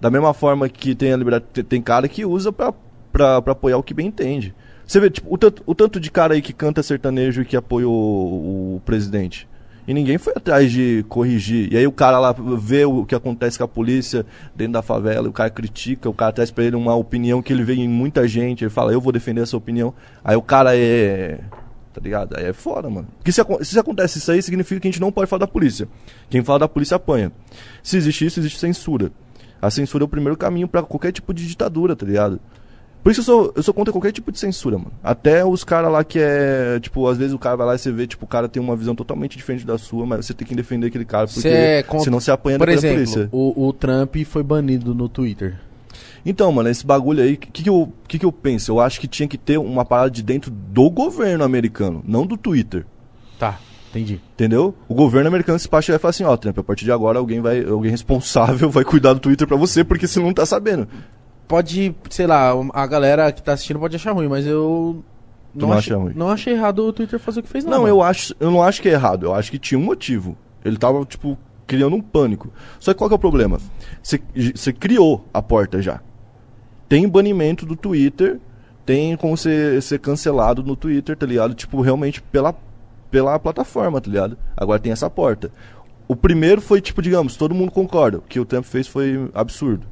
da 0.00 0.08
mesma 0.08 0.32
forma 0.32 0.68
que 0.68 0.94
tem 0.94 1.12
a 1.12 1.16
liberdade. 1.16 1.44
Tem, 1.52 1.64
tem 1.64 1.82
cara 1.82 2.06
que 2.08 2.24
usa 2.24 2.52
pra, 2.52 2.72
pra, 3.12 3.40
pra 3.42 3.52
apoiar 3.52 3.76
o 3.76 3.82
que 3.82 3.94
bem 3.94 4.06
entende. 4.06 4.54
Você 4.86 4.98
vê, 4.98 5.10
tipo, 5.10 5.32
o 5.32 5.38
tanto, 5.38 5.62
o 5.64 5.74
tanto 5.74 6.00
de 6.00 6.10
cara 6.10 6.34
aí 6.34 6.42
que 6.42 6.52
canta 6.52 6.82
sertanejo 6.82 7.42
e 7.42 7.44
que 7.44 7.56
apoiou 7.56 7.92
o, 7.92 8.76
o 8.76 8.80
presidente. 8.84 9.48
E 9.86 9.92
ninguém 9.92 10.16
foi 10.16 10.32
atrás 10.36 10.70
de 10.70 11.04
corrigir. 11.08 11.72
E 11.72 11.76
aí 11.76 11.86
o 11.86 11.92
cara 11.92 12.18
lá 12.18 12.32
vê 12.32 12.84
o 12.84 13.04
que 13.04 13.14
acontece 13.14 13.58
com 13.58 13.64
a 13.64 13.68
polícia 13.68 14.24
dentro 14.54 14.74
da 14.74 14.82
favela, 14.82 15.28
o 15.28 15.32
cara 15.32 15.50
critica, 15.50 16.08
o 16.08 16.14
cara 16.14 16.32
traz 16.32 16.50
pra 16.50 16.64
ele 16.64 16.76
uma 16.76 16.94
opinião 16.94 17.42
que 17.42 17.52
ele 17.52 17.64
vê 17.64 17.74
em 17.74 17.88
muita 17.88 18.26
gente, 18.28 18.64
ele 18.64 18.70
fala, 18.70 18.92
eu 18.92 19.00
vou 19.00 19.12
defender 19.12 19.42
essa 19.42 19.56
opinião. 19.56 19.92
Aí 20.24 20.36
o 20.36 20.42
cara 20.42 20.76
é. 20.76 21.40
Tá 21.92 22.00
ligado? 22.00 22.36
Aí 22.38 22.46
é 22.46 22.52
foda, 22.52 22.88
mano. 22.88 23.06
Porque 23.18 23.32
se, 23.32 23.42
se 23.62 23.78
acontece 23.78 24.18
isso 24.18 24.30
aí, 24.32 24.40
significa 24.40 24.80
que 24.80 24.88
a 24.88 24.90
gente 24.90 25.00
não 25.00 25.12
pode 25.12 25.28
falar 25.28 25.40
da 25.40 25.46
polícia. 25.46 25.86
Quem 26.30 26.42
fala 26.42 26.60
da 26.60 26.68
polícia 26.68 26.96
apanha. 26.96 27.30
Se 27.82 27.96
existe 27.96 28.24
isso, 28.24 28.40
existe 28.40 28.58
censura. 28.58 29.10
A 29.60 29.70
censura 29.70 30.04
é 30.04 30.06
o 30.06 30.08
primeiro 30.08 30.36
caminho 30.36 30.66
pra 30.66 30.82
qualquer 30.82 31.12
tipo 31.12 31.34
de 31.34 31.46
ditadura, 31.46 31.94
tá 31.94 32.06
ligado? 32.06 32.40
Por 33.02 33.10
isso 33.10 33.20
eu 33.20 33.24
sou, 33.24 33.52
eu 33.56 33.62
sou 33.62 33.74
contra 33.74 33.92
qualquer 33.92 34.12
tipo 34.12 34.30
de 34.30 34.38
censura, 34.38 34.78
mano. 34.78 34.92
Até 35.02 35.44
os 35.44 35.64
caras 35.64 35.90
lá 35.90 36.04
que 36.04 36.18
é. 36.20 36.78
Tipo, 36.80 37.08
às 37.08 37.18
vezes 37.18 37.34
o 37.34 37.38
cara 37.38 37.56
vai 37.56 37.66
lá 37.66 37.74
e 37.74 37.78
você 37.78 37.90
vê, 37.90 38.06
tipo, 38.06 38.24
o 38.24 38.28
cara 38.28 38.48
tem 38.48 38.62
uma 38.62 38.76
visão 38.76 38.94
totalmente 38.94 39.36
diferente 39.36 39.66
da 39.66 39.76
sua, 39.76 40.06
mas 40.06 40.24
você 40.26 40.32
tem 40.34 40.46
que 40.46 40.54
defender 40.54 40.86
aquele 40.86 41.04
cara, 41.04 41.26
porque 41.26 41.48
é 41.48 41.82
contra- 41.82 42.04
senão 42.04 42.20
você 42.20 42.30
apanha 42.30 42.58
Por 42.58 42.68
exemplo, 42.68 42.96
polícia. 42.96 43.28
o, 43.32 43.66
o 43.66 43.72
Trump 43.72 44.14
foi 44.24 44.42
banido 44.42 44.94
no 44.94 45.08
Twitter. 45.08 45.58
Então, 46.24 46.52
mano, 46.52 46.68
esse 46.68 46.86
bagulho 46.86 47.22
aí, 47.22 47.34
o 47.34 47.36
que, 47.36 47.62
que, 47.64 47.68
eu, 47.68 47.92
que, 48.06 48.18
que 48.20 48.24
eu 48.24 48.30
penso? 48.30 48.70
Eu 48.70 48.78
acho 48.80 49.00
que 49.00 49.08
tinha 49.08 49.26
que 49.28 49.36
ter 49.36 49.58
uma 49.58 49.84
parada 49.84 50.10
de 50.10 50.22
dentro 50.22 50.50
do 50.52 50.88
governo 50.88 51.42
americano, 51.42 52.02
não 52.06 52.24
do 52.24 52.36
Twitter. 52.36 52.86
Tá, 53.38 53.58
entendi. 53.90 54.20
Entendeu? 54.34 54.72
O 54.88 54.94
governo 54.94 55.26
americano 55.26 55.58
se 55.58 55.68
passa 55.68 55.90
vai 55.90 55.98
falar 55.98 56.10
assim, 56.10 56.22
ó, 56.22 56.36
Trump, 56.36 56.56
a 56.56 56.62
partir 56.62 56.84
de 56.84 56.92
agora 56.92 57.18
alguém 57.18 57.40
vai, 57.40 57.64
alguém 57.64 57.90
responsável 57.90 58.70
vai 58.70 58.84
cuidar 58.84 59.14
do 59.14 59.18
Twitter 59.20 59.48
pra 59.48 59.56
você, 59.56 59.82
porque 59.82 60.06
você 60.06 60.20
não 60.20 60.32
tá 60.32 60.46
sabendo. 60.46 60.86
Pode, 61.48 61.94
sei 62.08 62.26
lá, 62.26 62.52
a 62.72 62.86
galera 62.86 63.30
que 63.32 63.42
tá 63.42 63.52
assistindo 63.52 63.78
pode 63.78 63.96
achar 63.96 64.12
ruim, 64.12 64.28
mas 64.28 64.46
eu. 64.46 65.04
Tu 65.52 65.66
não 65.66 65.72
achei, 65.72 65.94
ruim? 65.94 66.12
não 66.14 66.30
achei 66.30 66.54
errado 66.54 66.78
o 66.78 66.92
Twitter 66.92 67.18
fazer 67.18 67.40
o 67.40 67.42
que 67.42 67.48
fez, 67.48 67.64
não. 67.64 67.72
Não, 67.80 67.88
eu 67.88 68.02
acho, 68.02 68.34
eu 68.40 68.50
não 68.50 68.62
acho 68.62 68.80
que 68.80 68.88
é 68.88 68.92
errado, 68.92 69.26
eu 69.26 69.34
acho 69.34 69.50
que 69.50 69.58
tinha 69.58 69.78
um 69.78 69.82
motivo. 69.84 70.36
Ele 70.64 70.78
tava, 70.78 71.04
tipo, 71.04 71.36
criando 71.66 71.94
um 71.94 72.00
pânico. 72.00 72.50
Só 72.78 72.92
que 72.92 72.98
qual 72.98 73.08
que 73.08 73.14
é 73.14 73.16
o 73.16 73.18
problema? 73.18 73.58
Você 74.02 74.20
você 74.54 74.72
criou 74.72 75.26
a 75.32 75.42
porta 75.42 75.82
já. 75.82 76.00
Tem 76.88 77.08
banimento 77.08 77.66
do 77.66 77.76
Twitter, 77.76 78.40
tem 78.84 79.16
como 79.16 79.36
você 79.36 79.80
ser 79.80 79.98
cancelado 79.98 80.62
no 80.62 80.76
Twitter, 80.76 81.16
tá 81.16 81.26
ligado? 81.26 81.54
Tipo, 81.54 81.80
realmente 81.80 82.20
pela, 82.20 82.54
pela 83.10 83.38
plataforma, 83.38 84.00
tá 84.00 84.10
ligado? 84.10 84.36
Agora 84.56 84.80
tem 84.80 84.92
essa 84.92 85.08
porta. 85.08 85.50
O 86.08 86.16
primeiro 86.16 86.60
foi, 86.60 86.80
tipo, 86.80 87.00
digamos, 87.00 87.36
todo 87.36 87.54
mundo 87.54 87.70
concorda. 87.70 88.18
O 88.18 88.22
que 88.22 88.40
o 88.40 88.44
Trump 88.44 88.64
fez 88.64 88.86
foi 88.86 89.30
absurdo. 89.32 89.86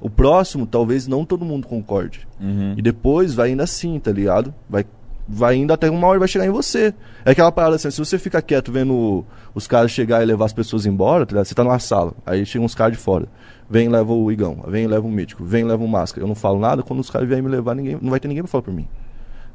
O 0.00 0.08
próximo, 0.08 0.66
talvez 0.66 1.06
não 1.06 1.24
todo 1.24 1.44
mundo 1.44 1.66
concorde. 1.66 2.26
Uhum. 2.40 2.74
E 2.76 2.82
depois 2.82 3.34
vai 3.34 3.50
indo 3.50 3.62
assim, 3.62 3.98
tá 3.98 4.10
ligado? 4.10 4.54
Vai, 4.68 4.86
vai 5.28 5.56
indo 5.56 5.72
até 5.72 5.90
uma 5.90 6.06
hora 6.06 6.18
vai 6.18 6.28
chegar 6.28 6.46
em 6.46 6.50
você. 6.50 6.94
É 7.24 7.32
aquela 7.32 7.52
parada 7.52 7.76
assim, 7.76 7.90
se 7.90 7.98
você 7.98 8.18
fica 8.18 8.40
quieto 8.40 8.72
vendo 8.72 9.24
os 9.54 9.66
caras 9.66 9.90
chegar 9.90 10.22
e 10.22 10.26
levar 10.26 10.46
as 10.46 10.52
pessoas 10.52 10.86
embora, 10.86 11.26
tá 11.26 11.32
ligado? 11.32 11.44
Você 11.44 11.54
tá 11.54 11.62
numa 11.62 11.78
sala, 11.78 12.14
aí 12.24 12.46
chegam 12.46 12.64
uns 12.64 12.74
caras 12.74 12.96
de 12.96 13.02
fora. 13.02 13.26
Vem 13.68 13.86
e 13.86 13.88
leva 13.88 14.12
o 14.12 14.32
Igão, 14.32 14.64
vem 14.66 14.84
e 14.84 14.88
leva 14.88 15.06
o 15.06 15.10
Mítico, 15.10 15.44
vem 15.44 15.64
leva 15.64 15.84
o 15.84 15.88
Máscara. 15.88 16.24
Eu 16.24 16.28
não 16.28 16.34
falo 16.34 16.58
nada, 16.58 16.82
quando 16.82 17.00
os 17.00 17.10
caras 17.10 17.28
vierem 17.28 17.44
me 17.44 17.50
levar, 17.50 17.74
ninguém, 17.74 17.98
não 18.00 18.10
vai 18.10 18.18
ter 18.18 18.26
ninguém 18.26 18.42
pra 18.42 18.50
falar 18.50 18.62
por 18.62 18.74
mim. 18.74 18.88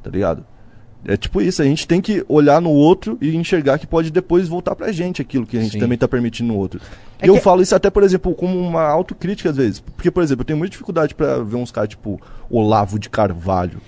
Tá 0.04 0.10
ligado? 0.10 0.46
É 1.08 1.16
tipo 1.16 1.40
isso, 1.40 1.62
a 1.62 1.66
gente 1.66 1.88
tem 1.88 2.02
que 2.02 2.26
olhar 2.28 2.60
no 2.60 2.72
outro 2.72 3.18
e 3.22 3.36
enxergar 3.36 3.78
que 3.78 3.86
pode 3.86 4.10
depois 4.12 4.48
voltar 4.48 4.76
pra 4.76 4.92
gente 4.92 5.22
aquilo 5.22 5.46
que 5.46 5.56
a 5.58 5.62
gente 5.62 5.74
Sim. 5.74 5.80
também 5.80 5.98
tá 5.98 6.08
permitindo 6.08 6.52
no 6.52 6.58
outro. 6.58 6.82
É 7.20 7.26
e 7.26 7.30
eu 7.30 7.36
que- 7.36 7.42
falo 7.42 7.62
isso 7.62 7.76
até, 7.76 7.90
por 7.92 8.02
exemplo, 8.02 8.34
como 8.34 8.58
uma 8.60 8.82
autocrítica 8.84 9.50
às 9.52 9.56
vezes. 9.58 9.80
Porque, 9.80 10.10
por 10.10 10.24
exemplo, 10.24 10.42
eu 10.42 10.46
tenho 10.46 10.58
muita 10.58 10.72
dificuldade 10.72 11.14
pra 11.14 11.40
ver 11.40 11.58
uns 11.58 11.72
caras 11.72 11.90
tipo 11.90 12.20
Olavo 12.50 12.98
de 12.98 13.10
Carvalho. 13.10 13.80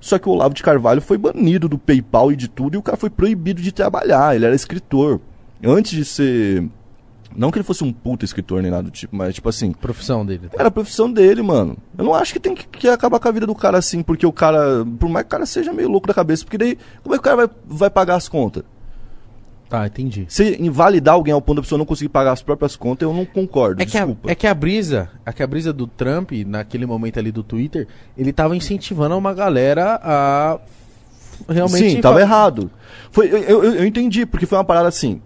Só 0.00 0.18
que 0.18 0.28
o 0.28 0.32
Olavo 0.32 0.54
de 0.54 0.62
Carvalho 0.62 1.00
foi 1.00 1.16
banido 1.18 1.68
do 1.68 1.78
PayPal 1.78 2.30
e 2.32 2.36
de 2.36 2.48
tudo 2.48 2.74
e 2.74 2.78
o 2.78 2.82
cara 2.82 2.96
foi 2.96 3.10
proibido 3.10 3.62
de 3.62 3.70
trabalhar. 3.72 4.34
Ele 4.34 4.44
era 4.44 4.54
escritor. 4.54 5.20
Antes 5.64 5.92
de 5.92 6.04
ser. 6.04 6.64
Não 7.36 7.50
que 7.50 7.58
ele 7.58 7.64
fosse 7.64 7.84
um 7.84 7.92
puta 7.92 8.24
escritor 8.24 8.62
nem 8.62 8.70
nada 8.70 8.84
do 8.84 8.90
tipo, 8.90 9.14
mas 9.14 9.34
tipo 9.34 9.48
assim. 9.48 9.72
Profissão 9.72 10.24
dele. 10.24 10.48
tá? 10.48 10.56
Era 10.58 10.68
a 10.68 10.70
profissão 10.70 11.10
dele, 11.10 11.42
mano. 11.42 11.76
Eu 11.96 12.04
não 12.04 12.14
acho 12.14 12.32
que 12.32 12.40
tem 12.40 12.54
que, 12.54 12.66
que 12.66 12.88
acabar 12.88 13.20
com 13.20 13.28
a 13.28 13.32
vida 13.32 13.46
do 13.46 13.54
cara 13.54 13.78
assim, 13.78 14.02
porque 14.02 14.26
o 14.26 14.32
cara. 14.32 14.84
Por 14.98 15.08
mais 15.08 15.24
que 15.24 15.28
o 15.28 15.30
cara 15.30 15.46
seja 15.46 15.72
meio 15.72 15.88
louco 15.88 16.06
da 16.06 16.14
cabeça, 16.14 16.44
porque 16.44 16.58
daí. 16.58 16.78
Como 17.02 17.14
é 17.14 17.18
que 17.18 17.20
o 17.20 17.24
cara 17.24 17.36
vai, 17.36 17.50
vai 17.66 17.90
pagar 17.90 18.16
as 18.16 18.28
contas? 18.28 18.64
Tá, 19.68 19.86
entendi. 19.86 20.24
Se 20.28 20.56
invalidar 20.58 21.14
alguém 21.14 21.34
ao 21.34 21.42
ponto 21.42 21.56
da 21.56 21.62
pessoa 21.62 21.78
não 21.78 21.84
conseguir 21.84 22.08
pagar 22.08 22.32
as 22.32 22.42
próprias 22.42 22.74
contas, 22.74 23.06
eu 23.06 23.12
não 23.12 23.26
concordo. 23.26 23.82
É 23.82 23.84
que, 23.84 23.98
a, 23.98 24.00
desculpa. 24.00 24.30
é 24.30 24.34
que 24.34 24.46
a 24.46 24.54
brisa, 24.54 25.10
é 25.26 25.32
que 25.32 25.42
a 25.42 25.46
brisa 25.46 25.74
do 25.74 25.86
Trump, 25.86 26.32
naquele 26.46 26.86
momento 26.86 27.18
ali 27.18 27.30
do 27.30 27.42
Twitter, 27.42 27.86
ele 28.16 28.32
tava 28.32 28.56
incentivando 28.56 29.16
uma 29.16 29.34
galera 29.34 30.00
a 30.02 30.58
realmente. 31.46 31.90
Sim, 31.90 32.00
tava 32.00 32.20
errado. 32.20 32.70
Foi, 33.10 33.28
eu, 33.28 33.38
eu, 33.38 33.74
eu 33.74 33.86
entendi, 33.86 34.24
porque 34.24 34.46
foi 34.46 34.56
uma 34.56 34.64
parada 34.64 34.88
assim, 34.88 35.20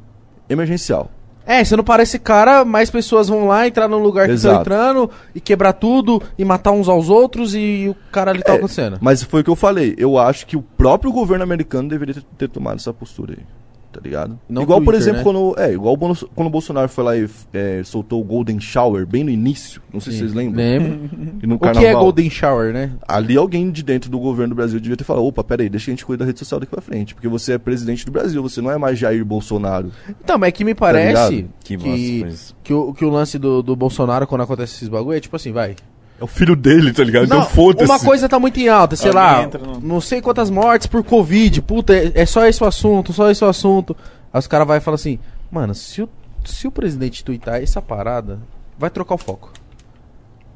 emergencial. 0.49 1.09
É, 1.47 1.65
você 1.65 1.77
não 1.77 1.85
parece 1.85 2.19
cara, 2.19 2.65
mais 2.65 2.91
pessoas 2.91 3.29
vão 3.29 3.47
lá 3.49 3.67
entrar 3.67 3.89
no 3.89 3.99
lugar 3.99 4.29
que 4.29 4.35
estão 4.35 4.61
entrando 4.61 5.11
e 5.35 5.41
quebrar 5.41 5.73
tudo 5.73 6.23
e 6.39 6.45
matar 6.45 6.71
uns 6.73 6.89
aos 6.89 7.09
outros 7.09 7.55
e 7.55 7.89
o 7.89 7.97
cara 8.13 8.31
ali 8.31 8.43
tá 8.43 8.53
É, 8.53 8.57
acontecendo. 8.57 8.99
Mas 9.01 9.23
foi 9.23 9.41
o 9.41 9.45
que 9.45 9.51
eu 9.51 9.57
falei. 9.57 9.95
Eu 9.99 10.19
acho 10.19 10.47
que 10.47 10.57
o 10.57 10.63
próprio 10.63 11.11
governo 11.13 11.43
americano 11.43 11.89
deveria 11.89 12.15
ter, 12.15 12.25
ter 12.39 12.49
tomado 12.49 12.77
essa 12.77 12.93
postura 12.93 13.35
aí. 13.39 13.45
Tá 13.93 14.01
ligado? 14.03 14.39
Não 14.49 14.63
igual, 14.63 14.81
por 14.81 14.95
Twitter, 14.95 15.15
exemplo, 15.15 15.19
né? 15.19 15.25
quando. 15.25 15.61
É, 15.61 15.73
igual 15.73 15.97
quando 15.99 16.47
o 16.47 16.51
Bolsonaro 16.51 16.89
foi 16.89 17.05
lá 17.05 17.17
e 17.17 17.29
é, 17.53 17.83
soltou 17.85 18.21
o 18.23 18.25
Golden 18.25 18.59
Shower 18.59 19.07
bem 19.07 19.23
no 19.23 19.31
início. 19.31 19.83
Não 19.93 20.01
sei 20.01 20.15
se 20.15 20.21
vocês 20.21 20.33
lembram. 20.33 20.65
Lembro. 20.65 21.55
O 21.55 21.59
que 21.59 21.69
é 21.69 21.73
carnaval. 21.73 22.05
Golden 22.05 22.31
Shower, 22.31 22.73
né? 22.73 22.93
Ali 23.07 23.37
alguém 23.37 23.71
de 23.71 23.83
dentro 23.83 24.11
do 24.11 24.19
governo 24.19 24.55
do 24.55 24.57
Brasil 24.57 24.81
devia 24.81 24.97
ter 24.97 25.05
falado, 25.05 25.25
opa, 25.25 25.45
peraí, 25.45 25.69
deixa 25.69 25.91
a 25.91 25.93
gente 25.93 26.07
cuidar 26.07 26.25
da 26.25 26.27
rede 26.27 26.39
social 26.39 26.59
daqui 26.59 26.71
pra 26.71 26.81
frente. 26.81 27.15
Porque 27.15 27.29
você 27.29 27.53
é 27.53 27.59
presidente 27.59 28.07
do 28.07 28.13
Brasil, 28.13 28.43
você 28.43 28.61
não 28.61 28.71
é 28.71 28.79
mais 28.79 28.99
Jair 28.99 29.25
Bolsonaro. 29.25 29.93
Então, 30.09 30.39
mas 30.39 30.49
é 30.49 30.53
que 30.53 30.65
me 30.65 30.75
parece 30.75 31.09
ligado? 31.09 31.51
Que 31.63 31.77
que, 31.77 32.27
que, 32.63 32.75
o, 32.75 32.95
que 32.95 33.05
o 33.05 33.11
lance 33.11 33.39
do, 33.39 33.63
do 33.63 33.77
Bolsonaro 33.77 34.27
quando 34.27 34.43
acontece 34.43 34.77
esses 34.77 34.89
bagulho 34.89 35.17
é 35.17 35.21
tipo 35.21 35.37
assim, 35.37 35.53
vai. 35.53 35.77
É 36.23 36.25
o 36.25 36.29
filho 36.29 36.55
dele, 36.55 36.93
tá 36.93 37.03
ligado? 37.03 37.27
Não, 37.29 37.39
então 37.39 37.51
foda-se. 37.51 37.85
uma 37.91 37.99
coisa 37.99 38.29
tá 38.29 38.39
muito 38.39 38.61
em 38.61 38.69
alta, 38.69 38.95
sei 38.95 39.09
Alguém 39.09 39.23
lá, 39.25 39.43
entra 39.43 39.61
no- 39.61 39.81
não 39.81 40.01
sei 40.01 40.23
quantas 40.23 40.51
mortes 40.51 40.87
por 40.87 41.03
Covid, 41.03 41.61
puta, 41.63 41.93
é, 41.93 42.13
é 42.15 42.25
só 42.25 42.47
esse 42.47 42.63
o 42.63 42.67
assunto, 42.67 43.13
só 43.13 43.29
esse 43.29 43.43
o 43.45 43.49
assunto. 43.49 43.97
Aí 44.33 44.39
os 44.39 44.47
caras 44.47 44.65
vão 44.65 44.77
e 44.77 44.81
falam 44.81 44.95
assim, 44.95 45.19
mano, 45.51 45.75
se 45.75 46.01
o, 46.01 46.09
se 46.45 46.69
o 46.69 46.71
presidente 46.71 47.25
tuitar 47.25 47.61
essa 47.61 47.83
parada, 47.83 48.39
vai 48.79 48.89
trocar 48.89 49.17
o 49.17 49.19
foco. 49.19 49.53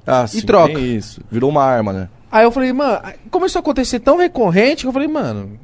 Ah, 0.06 0.24
sim, 0.28 0.40
troca. 0.42 0.72
tem 0.74 0.94
isso. 0.94 1.20
Virou 1.28 1.50
uma 1.50 1.64
arma, 1.64 1.92
né? 1.92 2.08
Aí 2.30 2.44
eu 2.44 2.52
falei, 2.52 2.72
mano, 2.72 3.00
começou 3.28 3.58
a 3.58 3.60
acontecer 3.60 3.98
tão 3.98 4.18
recorrente 4.18 4.82
que 4.82 4.86
eu 4.88 4.92
falei, 4.92 5.08
mano, 5.08 5.58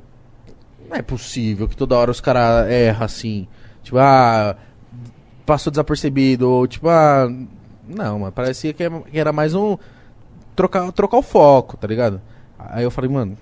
não 0.90 0.96
é 0.96 1.02
possível 1.02 1.68
que 1.68 1.76
toda 1.76 1.94
hora 1.96 2.10
os 2.10 2.20
caras 2.20 2.68
erram 2.68 3.04
assim. 3.04 3.46
Tipo, 3.84 3.98
ah, 3.98 4.56
passou 5.46 5.70
desapercebido, 5.70 6.50
ou 6.50 6.66
tipo, 6.66 6.88
ah, 6.88 7.28
não, 7.86 8.18
mano, 8.20 8.32
parecia 8.32 8.72
que 8.72 8.82
é- 8.84 9.00
que 9.00 9.18
era 9.18 9.32
mais 9.32 9.54
um 9.54 9.76
trocar, 10.56 10.90
trocar 10.92 11.18
o 11.18 11.22
foco, 11.22 11.76
tá 11.76 11.86
ligado? 11.86 12.20
Aí 12.58 12.84
eu 12.84 12.90
falei, 12.90 13.10
mano, 13.10 13.36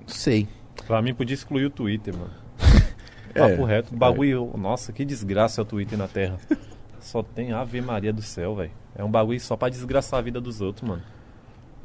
não 0.00 0.08
sei. 0.08 0.48
Pra 0.86 1.00
mim 1.00 1.14
podia 1.14 1.34
excluir 1.34 1.64
o 1.66 1.70
Twitter, 1.70 2.14
mano. 2.16 2.30
É. 3.34 3.48
Papo 3.48 3.64
reto. 3.64 3.96
Bagulho. 3.96 4.50
Nossa, 4.58 4.92
que 4.92 5.06
desgraça 5.06 5.58
é 5.58 5.62
o 5.62 5.64
Twitter 5.64 5.96
na 5.98 6.06
Terra. 6.06 6.36
Só 7.00 7.22
tem 7.22 7.50
Ave 7.52 7.80
Maria 7.80 8.12
do 8.12 8.20
céu, 8.20 8.54
velho. 8.54 8.70
É 8.94 9.02
um 9.02 9.10
bagulho 9.10 9.40
só 9.40 9.56
pra 9.56 9.70
desgraçar 9.70 10.18
a 10.18 10.22
vida 10.22 10.38
dos 10.38 10.60
outros, 10.60 10.86
mano. 10.86 11.00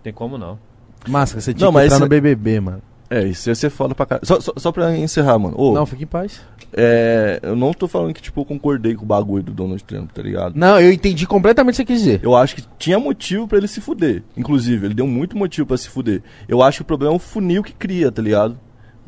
Tem 0.03 0.11
como 0.11 0.37
não. 0.37 0.59
Máscara, 1.07 1.39
você 1.39 1.53
tinha 1.53 1.65
Não, 1.65 1.71
que 1.71 1.75
mas 1.75 1.85
entrar 1.85 1.95
esse- 1.95 2.03
no 2.03 2.09
BBB, 2.09 2.59
mano. 2.59 2.81
É, 3.09 3.23
isso 3.25 3.49
ia 3.49 3.55
ser 3.55 3.69
foda 3.69 3.95
pra 3.95 4.05
caralho. 4.05 4.25
Só, 4.27 4.39
só, 4.41 4.51
só 4.57 4.71
pra 4.71 4.95
encerrar, 4.97 5.39
mano. 5.39 5.55
Ô, 5.57 5.73
Não, 5.73 5.85
fique 5.85 6.03
em 6.03 6.07
paz. 6.07 6.41
é, 6.73 7.39
eu 7.41 7.55
não 7.55 7.73
tô 7.73 7.87
falando 7.87 8.13
que, 8.13 8.21
tipo, 8.21 8.41
eu 8.41 8.45
concordei 8.45 8.95
com 8.95 9.03
o 9.03 9.07
bagulho 9.07 9.43
do 9.43 9.53
Donald 9.53 9.81
Trump, 9.83 10.11
tá 10.11 10.21
ligado? 10.21 10.55
Não, 10.55 10.79
eu 10.79 10.91
entendi 10.91 11.25
completamente 11.25 11.75
o 11.75 11.77
que 11.77 11.93
você 11.93 11.93
quis 11.93 11.99
dizer. 12.03 12.19
Eu 12.21 12.35
acho 12.35 12.55
que 12.55 12.63
tinha 12.77 12.99
motivo 12.99 13.47
pra 13.47 13.57
ele 13.57 13.67
se 13.67 13.79
fuder. 13.79 14.23
Inclusive, 14.35 14.87
ele 14.87 14.93
deu 14.93 15.07
muito 15.07 15.37
motivo 15.37 15.65
pra 15.67 15.77
se 15.77 15.87
fuder. 15.87 16.21
Eu 16.49 16.61
acho 16.61 16.79
que 16.79 16.81
o 16.81 16.85
problema 16.85 17.13
é 17.13 17.15
o 17.15 17.19
funil 17.19 17.63
que 17.63 17.73
cria, 17.73 18.11
tá 18.11 18.21
ligado? 18.21 18.59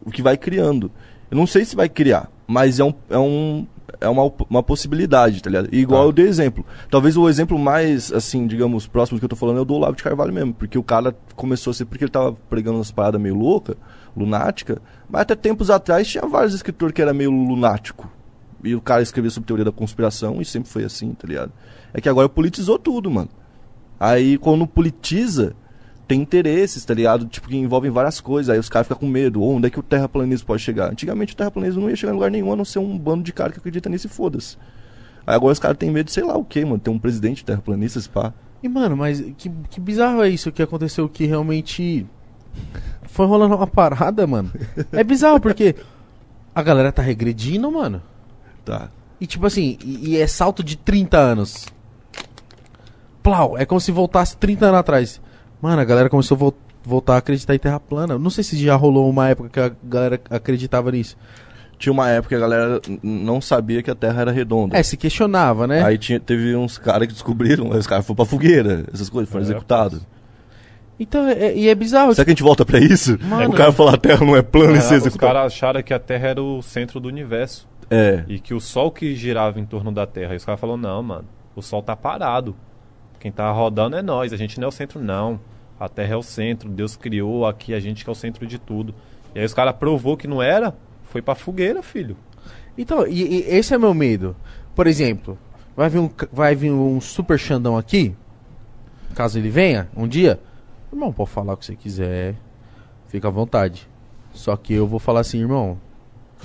O 0.06 0.12
que 0.12 0.22
vai 0.22 0.38
criando. 0.38 0.90
Eu 1.30 1.36
não 1.38 1.46
sei 1.46 1.66
se 1.66 1.76
vai 1.76 1.90
criar, 1.90 2.30
mas 2.48 2.80
é 2.80 2.84
um. 2.84 2.94
É 3.10 3.18
um 3.18 3.68
é 4.02 4.08
uma, 4.08 4.32
uma 4.50 4.64
possibilidade, 4.64 5.42
tá 5.44 5.50
ligado? 5.50 5.70
E 5.72 5.80
igual 5.80 6.04
Tá. 6.04 6.08
eu 6.08 6.12
dei 6.12 6.28
exemplo. 6.28 6.66
Talvez 6.90 7.18
o 7.18 7.28
exemplo 7.28 7.60
mais, 7.60 8.12
assim, 8.14 8.48
digamos, 8.48 8.88
próximo 8.88 9.20
que 9.20 9.26
eu 9.26 9.30
tô 9.30 9.36
falando 9.36 9.58
é 9.58 9.62
o 9.62 9.66
do 9.66 9.74
Olavo 9.74 9.96
de 9.96 10.04
Carvalho 10.04 10.34
mesmo. 10.34 10.54
Porque 10.54 10.78
o 10.78 10.84
cara 10.84 11.16
começou 11.36 11.72
a 11.72 11.74
ser. 11.74 11.86
Porque 11.86 12.04
ele 12.06 12.12
tava 12.12 12.34
pregando 12.50 12.78
umas 12.78 12.92
paradas 12.92 13.20
meio 13.20 13.36
louca, 13.36 13.76
lunática. 14.16 14.82
Mas 15.10 15.24
até 15.24 15.36
tempos 15.36 15.70
atrás 15.70 16.08
tinha 16.08 16.26
vários 16.26 16.54
escritores 16.54 16.94
que 16.94 17.02
era 17.02 17.14
meio 17.14 17.32
lunático. 17.32 18.10
E 18.64 18.76
o 18.76 18.82
cara 18.82 19.02
escrevia 19.02 19.32
sobre 19.32 19.48
teoria 19.48 19.66
da 19.66 19.72
conspiração 19.72 20.42
e 20.42 20.46
sempre 20.46 20.70
foi 20.70 20.84
assim, 20.84 21.14
tá 21.14 21.28
ligado? 21.28 21.52
É 21.94 22.00
que 22.02 22.10
agora 22.10 22.28
politizou 22.30 22.78
tudo, 22.78 23.10
mano. 23.10 23.30
Aí 24.00 24.38
quando 24.38 24.66
politiza, 24.68 25.56
tem 26.10 26.22
interesses, 26.22 26.84
tá 26.84 26.92
ligado? 26.92 27.28
Tipo, 27.28 27.48
que 27.48 27.56
envolvem 27.56 27.92
várias 27.92 28.20
coisas. 28.20 28.50
Aí 28.50 28.58
os 28.58 28.68
caras 28.68 28.88
ficam 28.88 28.98
com 28.98 29.08
medo. 29.08 29.44
Ou 29.44 29.54
onde 29.54 29.68
é 29.68 29.70
que 29.70 29.80
o 29.80 29.84
terraplanismo 29.84 30.48
pode 30.48 30.64
chegar? 30.64 30.92
Antigamente 30.92 31.36
o 31.36 31.38
terraplanismo 31.38 31.82
não 31.82 31.90
ia 31.90 31.96
chegar 31.96 32.12
em 32.12 32.16
lugar 32.16 32.32
nenhum, 32.32 32.52
a 32.52 32.56
não 32.56 32.66
ser 32.66 32.80
um 32.80 32.98
bando 32.98 33.24
de 33.24 33.32
cara 33.32 33.52
que 33.52 33.60
acredita 33.60 33.88
nisso 33.90 34.08
e 34.08 34.10
foda-se. 34.10 34.58
Aí 35.28 35.36
agora 35.36 35.54
os 35.54 35.60
caras 35.60 35.78
têm 35.78 35.92
medo 35.92 36.08
de 36.08 36.12
sei 36.12 36.24
lá 36.24 36.36
o 36.36 36.44
que, 36.44 36.66
mano. 36.66 36.80
Tem 36.80 36.92
um 36.92 36.98
presidente 36.98 37.46
terraplanista, 37.46 38.00
esse 38.00 38.10
pá. 38.10 38.34
E, 38.64 38.68
mano, 38.68 38.98
mas 38.98 39.22
que, 39.38 39.52
que 39.70 39.80
bizarro 39.80 40.24
é 40.24 40.30
isso 40.30 40.52
que 40.52 40.64
aconteceu 40.64 41.08
que 41.08 41.28
realmente 41.28 42.08
foi 43.04 43.28
rolando 43.28 43.56
uma 43.56 43.68
parada, 43.68 44.26
mano. 44.26 44.52
É 44.92 45.04
bizarro 45.04 45.40
porque 45.40 45.76
a 46.56 46.64
galera 46.64 46.92
tá 46.92 47.04
regredindo, 47.04 47.72
mano. 47.72 48.02
Tá. 48.66 48.90
E 49.22 49.28
tipo 49.28 49.46
assim, 49.46 49.78
e, 49.86 50.10
e 50.10 50.18
é 50.18 50.26
salto 50.26 50.64
de 50.64 50.76
30 50.76 51.18
anos. 51.20 51.68
Plau, 53.22 53.56
é 53.56 53.64
como 53.64 53.80
se 53.80 53.92
voltasse 53.92 54.36
30 54.38 54.66
anos 54.66 54.80
atrás. 54.80 55.22
Mano, 55.62 55.82
a 55.82 55.86
galera 55.86 56.10
começou 56.10 56.36
a 56.36 56.38
vol- 56.40 56.58
voltar 56.84 57.16
a 57.16 57.18
acreditar 57.18 57.54
em 57.56 57.60
terra 57.60 57.80
plana. 57.80 58.18
Não 58.18 58.30
sei 58.30 58.44
se 58.44 58.58
já 58.64 58.76
rolou 58.76 59.10
uma 59.10 59.28
época 59.30 59.50
que 59.50 59.60
a 59.60 59.72
galera 59.84 60.20
acreditava 60.30 60.92
nisso. 60.92 61.18
Tinha 61.78 61.94
uma 61.94 62.10
época 62.10 62.30
que 62.30 62.36
a 62.36 62.40
galera 62.40 62.82
não 63.02 63.40
sabia 63.40 63.82
que 63.82 63.90
a 63.90 63.96
Terra 63.96 64.20
era 64.22 64.32
redonda. 64.34 64.78
É, 64.78 64.84
se 64.84 64.98
questionava, 64.98 65.66
né? 65.66 65.82
Aí 65.82 65.98
tinha, 65.98 66.20
teve 66.20 66.54
uns 66.54 66.78
caras 66.78 67.08
que 67.08 67.14
descobriram, 67.14 67.72
aí 67.72 67.80
os 67.80 67.88
caras 67.88 68.06
foram 68.06 68.18
pra 68.18 68.26
fogueira, 68.26 68.84
essas 68.94 69.10
coisas, 69.10 69.32
foram 69.32 69.44
É, 69.46 69.48
executados. 69.48 70.06
Então, 71.00 71.26
é- 71.26 71.32
é- 71.46 71.58
e 71.58 71.70
é 71.70 71.76
bizarro. 71.76 72.14
Será 72.14 72.26
que 72.26 72.32
a 72.32 72.34
gente 72.34 72.44
volta 72.44 72.66
pra 72.66 72.80
isso? 72.80 73.18
Mano. 73.24 73.52
o 73.52 73.54
cara 73.54 73.72
falar 73.72 73.94
a 73.94 73.98
Terra 73.98 74.26
não 74.26 74.36
é 74.36 74.42
plana 74.42 74.78
e 74.78 74.82
ser 74.82 74.96
Ah, 74.96 75.08
os 75.08 75.16
caras 75.16 75.46
acharam 75.54 75.82
que 75.82 75.94
a 75.94 76.00
Terra 76.00 76.28
era 76.28 76.44
o 76.44 76.62
centro 76.62 77.00
do 77.00 77.08
universo. 77.08 77.66
É. 77.90 78.26
E 78.28 78.40
que 78.40 78.54
o 78.54 78.60
Sol 78.60 78.92
que 78.92 79.16
girava 79.16 79.58
em 79.58 79.66
torno 79.66 79.90
da 79.90 80.06
Terra. 80.06 80.34
E 80.34 80.38
os 80.38 80.44
caras 80.44 80.60
falaram, 80.60 80.78
não, 80.82 81.02
mano, 81.02 81.26
o 81.56 81.62
Sol 81.62 81.82
tá 81.82 81.96
parado. 81.96 82.56
Quem 83.20 83.32
tá 83.32 83.52
rodando 83.52 83.96
é 83.98 84.02
nós, 84.02 84.32
a 84.32 84.38
gente 84.38 84.60
não 84.60 84.66
é 84.66 84.70
o 84.70 84.72
centro, 84.72 85.02
não. 85.02 85.40
A 85.80 85.90
Terra 85.90 86.14
é 86.14 86.18
o 86.18 86.24
centro, 86.24 86.70
Deus 86.70 86.96
criou 86.96 87.46
aqui, 87.46 87.74
a 87.74 87.80
gente 87.80 88.04
que 88.04 88.10
é 88.10 88.14
o 88.14 88.16
centro 88.16 88.46
de 88.48 88.58
tudo. 88.58 88.94
E 89.36 89.40
aí 89.40 89.46
os 89.46 89.54
caras 89.54 89.76
provou 89.76 90.18
que 90.18 90.28
não 90.28 90.42
era, 90.42 90.76
foi 91.04 91.22
pra 91.22 91.36
fogueira, 91.36 91.82
filho. 91.84 92.18
Então, 92.78 93.06
e, 93.06 93.22
e 93.22 93.42
esse 93.50 93.74
é 93.74 93.78
meu 93.78 93.94
medo. 93.94 94.36
Por 94.74 94.88
exemplo, 94.88 95.38
vai 95.76 95.90
vir 95.90 96.00
um, 96.00 96.10
vai 96.32 96.56
vir 96.56 96.72
um 96.72 97.00
super 97.02 97.38
Xandão 97.38 97.78
aqui, 97.78 98.16
caso 99.16 99.38
ele 99.38 99.50
venha 99.50 99.90
um 99.96 100.08
dia. 100.08 100.40
Irmão, 100.92 101.12
pode 101.12 101.30
falar 101.30 101.54
o 101.54 101.58
que 101.58 101.66
você 101.66 101.76
quiser, 101.76 102.36
fica 103.08 103.28
à 103.28 103.32
vontade. 103.32 103.88
Só 104.34 104.56
que 104.56 104.74
eu 104.74 104.88
vou 104.88 105.00
falar 105.00 105.22
assim, 105.22 105.40
irmão, 105.40 105.78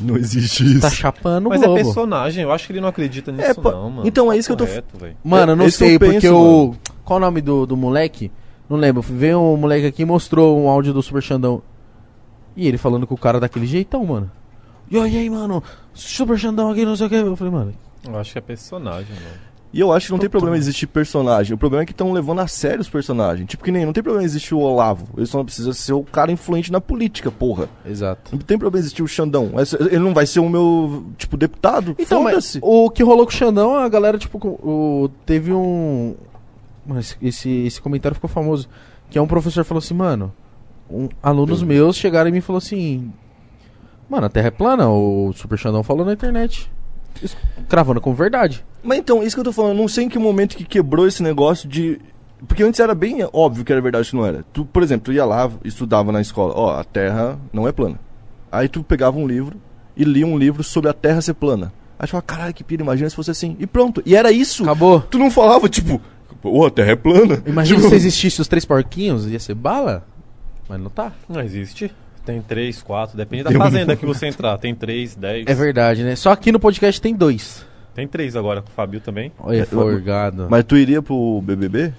Não 0.00 0.16
existe 0.16 0.64
isso. 0.64 0.80
tá 0.80 0.90
chapando 0.90 1.46
o 1.46 1.50
Mas 1.50 1.60
Globo. 1.60 1.78
é 1.78 1.84
personagem, 1.84 2.42
eu 2.42 2.50
acho 2.52 2.66
que 2.66 2.72
ele 2.72 2.80
não 2.80 2.88
acredita 2.88 3.30
nisso, 3.30 3.54
pô, 3.60 3.70
não, 3.70 3.90
mano. 3.90 4.08
então 4.08 4.32
é 4.32 4.36
isso 4.36 4.48
que 4.48 4.52
eu 4.52 4.56
tô- 4.56 4.66
Correto, 4.66 4.98
velho. 4.98 5.16
Mano, 5.22 5.52
eu 5.52 5.56
não 5.56 5.66
Esse 5.66 5.78
sei, 5.78 5.94
eu 5.94 6.00
penso, 6.00 6.12
porque 6.14 6.30
mano. 6.30 6.70
o. 6.70 6.76
Qual 7.04 7.16
o 7.18 7.20
nome 7.20 7.40
do, 7.40 7.64
do 7.66 7.76
moleque? 7.76 8.30
Não 8.68 8.76
lembro. 8.76 9.02
Veio 9.02 9.38
um 9.40 9.56
moleque 9.56 9.86
aqui 9.86 10.02
e 10.02 10.04
mostrou 10.06 10.58
um 10.58 10.68
áudio 10.68 10.92
do 10.92 11.02
Super 11.02 11.22
Xandão. 11.22 11.62
E 12.56 12.66
ele 12.66 12.78
falando 12.78 13.06
com 13.06 13.14
o 13.14 13.18
cara 13.18 13.38
daquele 13.38 13.66
jeitão, 13.66 14.04
mano. 14.04 14.30
E 14.90 14.98
aí, 14.98 15.28
mano, 15.30 15.62
Super 15.92 16.38
Xandão 16.38 16.70
aqui, 16.70 16.84
não 16.84 16.96
sei 16.96 17.06
o 17.06 17.10
que. 17.10 17.16
Eu 17.16 17.36
falei, 17.36 17.52
mano, 17.52 17.74
Eu 18.06 18.18
acho 18.18 18.32
que 18.32 18.38
é 18.38 18.40
personagem, 18.40 19.14
mano. 19.14 19.36
E 19.74 19.80
eu 19.80 19.92
acho 19.92 20.06
que 20.06 20.12
não 20.12 20.18
tem 20.20 20.30
problema 20.30 20.56
existir 20.56 20.86
personagem. 20.86 21.52
O 21.52 21.58
problema 21.58 21.82
é 21.82 21.86
que 21.86 21.90
estão 21.90 22.12
levando 22.12 22.38
a 22.40 22.46
sério 22.46 22.80
os 22.80 22.88
personagens. 22.88 23.48
Tipo 23.48 23.64
que 23.64 23.72
nem, 23.72 23.84
não 23.84 23.92
tem 23.92 24.04
problema 24.04 24.24
existir 24.24 24.54
o 24.54 24.60
Olavo. 24.60 25.08
Ele 25.16 25.26
só 25.26 25.38
não 25.38 25.44
precisa 25.44 25.72
ser 25.72 25.92
o 25.94 26.04
cara 26.04 26.30
influente 26.30 26.70
na 26.70 26.80
política, 26.80 27.28
porra. 27.30 27.68
exato. 27.84 28.30
Não 28.32 28.38
tem 28.38 28.56
problema 28.56 28.80
existir 28.80 29.02
o 29.02 29.08
Xandão. 29.08 29.50
Esse- 29.60 29.74
Ele 29.76 29.98
não 29.98 30.14
vai 30.14 30.26
ser 30.26 30.38
o 30.38 30.48
meu, 30.48 31.04
tipo, 31.18 31.36
deputado? 31.36 31.96
Então, 31.98 32.22
mas 32.22 32.56
o 32.62 32.88
que 32.88 33.02
rolou 33.02 33.26
com 33.26 33.32
o 33.32 33.34
Xandão, 33.34 33.74
a 33.76 33.88
galera, 33.88 34.16
tipo, 34.16 34.38
o, 34.46 35.10
teve 35.26 35.52
um. 35.52 36.14
Esse, 37.20 37.50
esse 37.66 37.80
comentário 37.80 38.14
ficou 38.14 38.30
famoso. 38.30 38.68
Que 39.10 39.18
é 39.18 39.22
um 39.22 39.26
professor 39.26 39.64
falou 39.64 39.80
assim, 39.80 39.94
mano. 39.94 40.32
um- 40.88 41.08
alunos 41.22 41.62
meus 41.64 41.96
chegaram 41.96 42.28
e 42.28 42.32
me 42.32 42.40
falou 42.40 42.58
assim. 42.58 43.10
Mano, 44.08 44.26
a 44.26 44.28
Terra 44.28 44.48
é 44.48 44.50
plana, 44.50 44.88
o 44.88 45.32
Super 45.34 45.58
Xandão 45.58 45.82
falou 45.82 46.04
na 46.06 46.12
internet. 46.12 46.70
Isso, 47.22 47.36
Cravando 47.68 48.00
como 48.00 48.14
verdade. 48.14 48.64
Mas 48.82 48.98
então, 48.98 49.22
isso 49.22 49.34
que 49.36 49.40
eu 49.40 49.44
tô 49.44 49.52
falando, 49.52 49.72
eu 49.72 49.78
não 49.78 49.88
sei 49.88 50.04
em 50.04 50.08
que 50.08 50.18
momento 50.18 50.56
que 50.56 50.64
quebrou 50.64 51.06
esse 51.06 51.22
negócio 51.22 51.68
de. 51.68 52.00
Porque 52.46 52.62
antes 52.62 52.78
era 52.80 52.94
bem 52.94 53.26
óbvio 53.32 53.64
que 53.64 53.72
era 53.72 53.80
verdade 53.80 54.10
que 54.10 54.16
não 54.16 54.26
era. 54.26 54.44
Tu, 54.52 54.64
por 54.66 54.82
exemplo, 54.82 55.06
tu 55.06 55.12
ia 55.12 55.24
lá, 55.24 55.50
estudava 55.64 56.12
na 56.12 56.20
escola, 56.20 56.52
ó, 56.54 56.78
a 56.78 56.84
Terra 56.84 57.38
não 57.52 57.66
é 57.66 57.72
plana. 57.72 57.98
Aí 58.52 58.68
tu 58.68 58.82
pegava 58.84 59.16
um 59.16 59.26
livro 59.26 59.56
e 59.96 60.04
lia 60.04 60.26
um 60.26 60.36
livro 60.36 60.62
sobre 60.62 60.90
a 60.90 60.92
Terra 60.92 61.22
ser 61.22 61.34
plana. 61.34 61.72
Aí 61.98 62.06
tu 62.06 62.10
falava, 62.10 62.26
caralho, 62.26 62.54
que 62.54 62.62
pira, 62.62 62.82
imagina 62.82 63.08
se 63.08 63.16
fosse 63.16 63.30
assim. 63.30 63.56
E 63.58 63.66
pronto. 63.66 64.02
E 64.04 64.14
era 64.14 64.30
isso. 64.30 64.62
Acabou. 64.64 65.00
Tu 65.00 65.18
não 65.18 65.30
falava, 65.30 65.68
tipo, 65.68 66.00
ô, 66.42 66.66
a 66.66 66.70
Terra 66.70 66.92
é 66.92 66.96
plana. 66.96 67.42
Imagina 67.46 67.78
Tipo, 67.78 67.88
se 67.88 67.96
existisse 67.96 68.40
os 68.40 68.48
três 68.48 68.64
porquinhos, 68.66 69.26
ia 69.26 69.40
ser 69.40 69.54
bala? 69.54 70.06
Mas 70.68 70.80
não 70.80 70.90
tá. 70.90 71.12
Não 71.28 71.40
existe. 71.40 71.90
Tem 72.24 72.40
três, 72.40 72.82
quatro, 72.82 73.16
depende 73.16 73.44
da 73.44 73.50
Tem 73.50 73.58
um- 73.58 73.62
fazenda 73.62 73.94
que 73.96 74.06
você 74.06 74.26
entrar. 74.26 74.56
Tem 74.58 74.74
três, 74.74 75.14
dez. 75.14 75.46
É 75.46 75.54
verdade, 75.54 76.02
né? 76.02 76.16
Só 76.16 76.30
aqui 76.32 76.50
no 76.50 76.58
podcast 76.58 77.00
tem 77.00 77.14
dois. 77.14 77.66
Tem 77.94 78.08
três 78.08 78.34
agora 78.34 78.62
com 78.62 78.68
o 78.68 78.72
Fabio 78.72 79.00
também. 79.00 79.30
Olha, 79.38 79.66
forgado. 79.66 80.46
Mas 80.50 80.64
tu 80.64 80.76
iria 80.76 81.02
pro 81.02 81.40
BBB? 81.42 81.92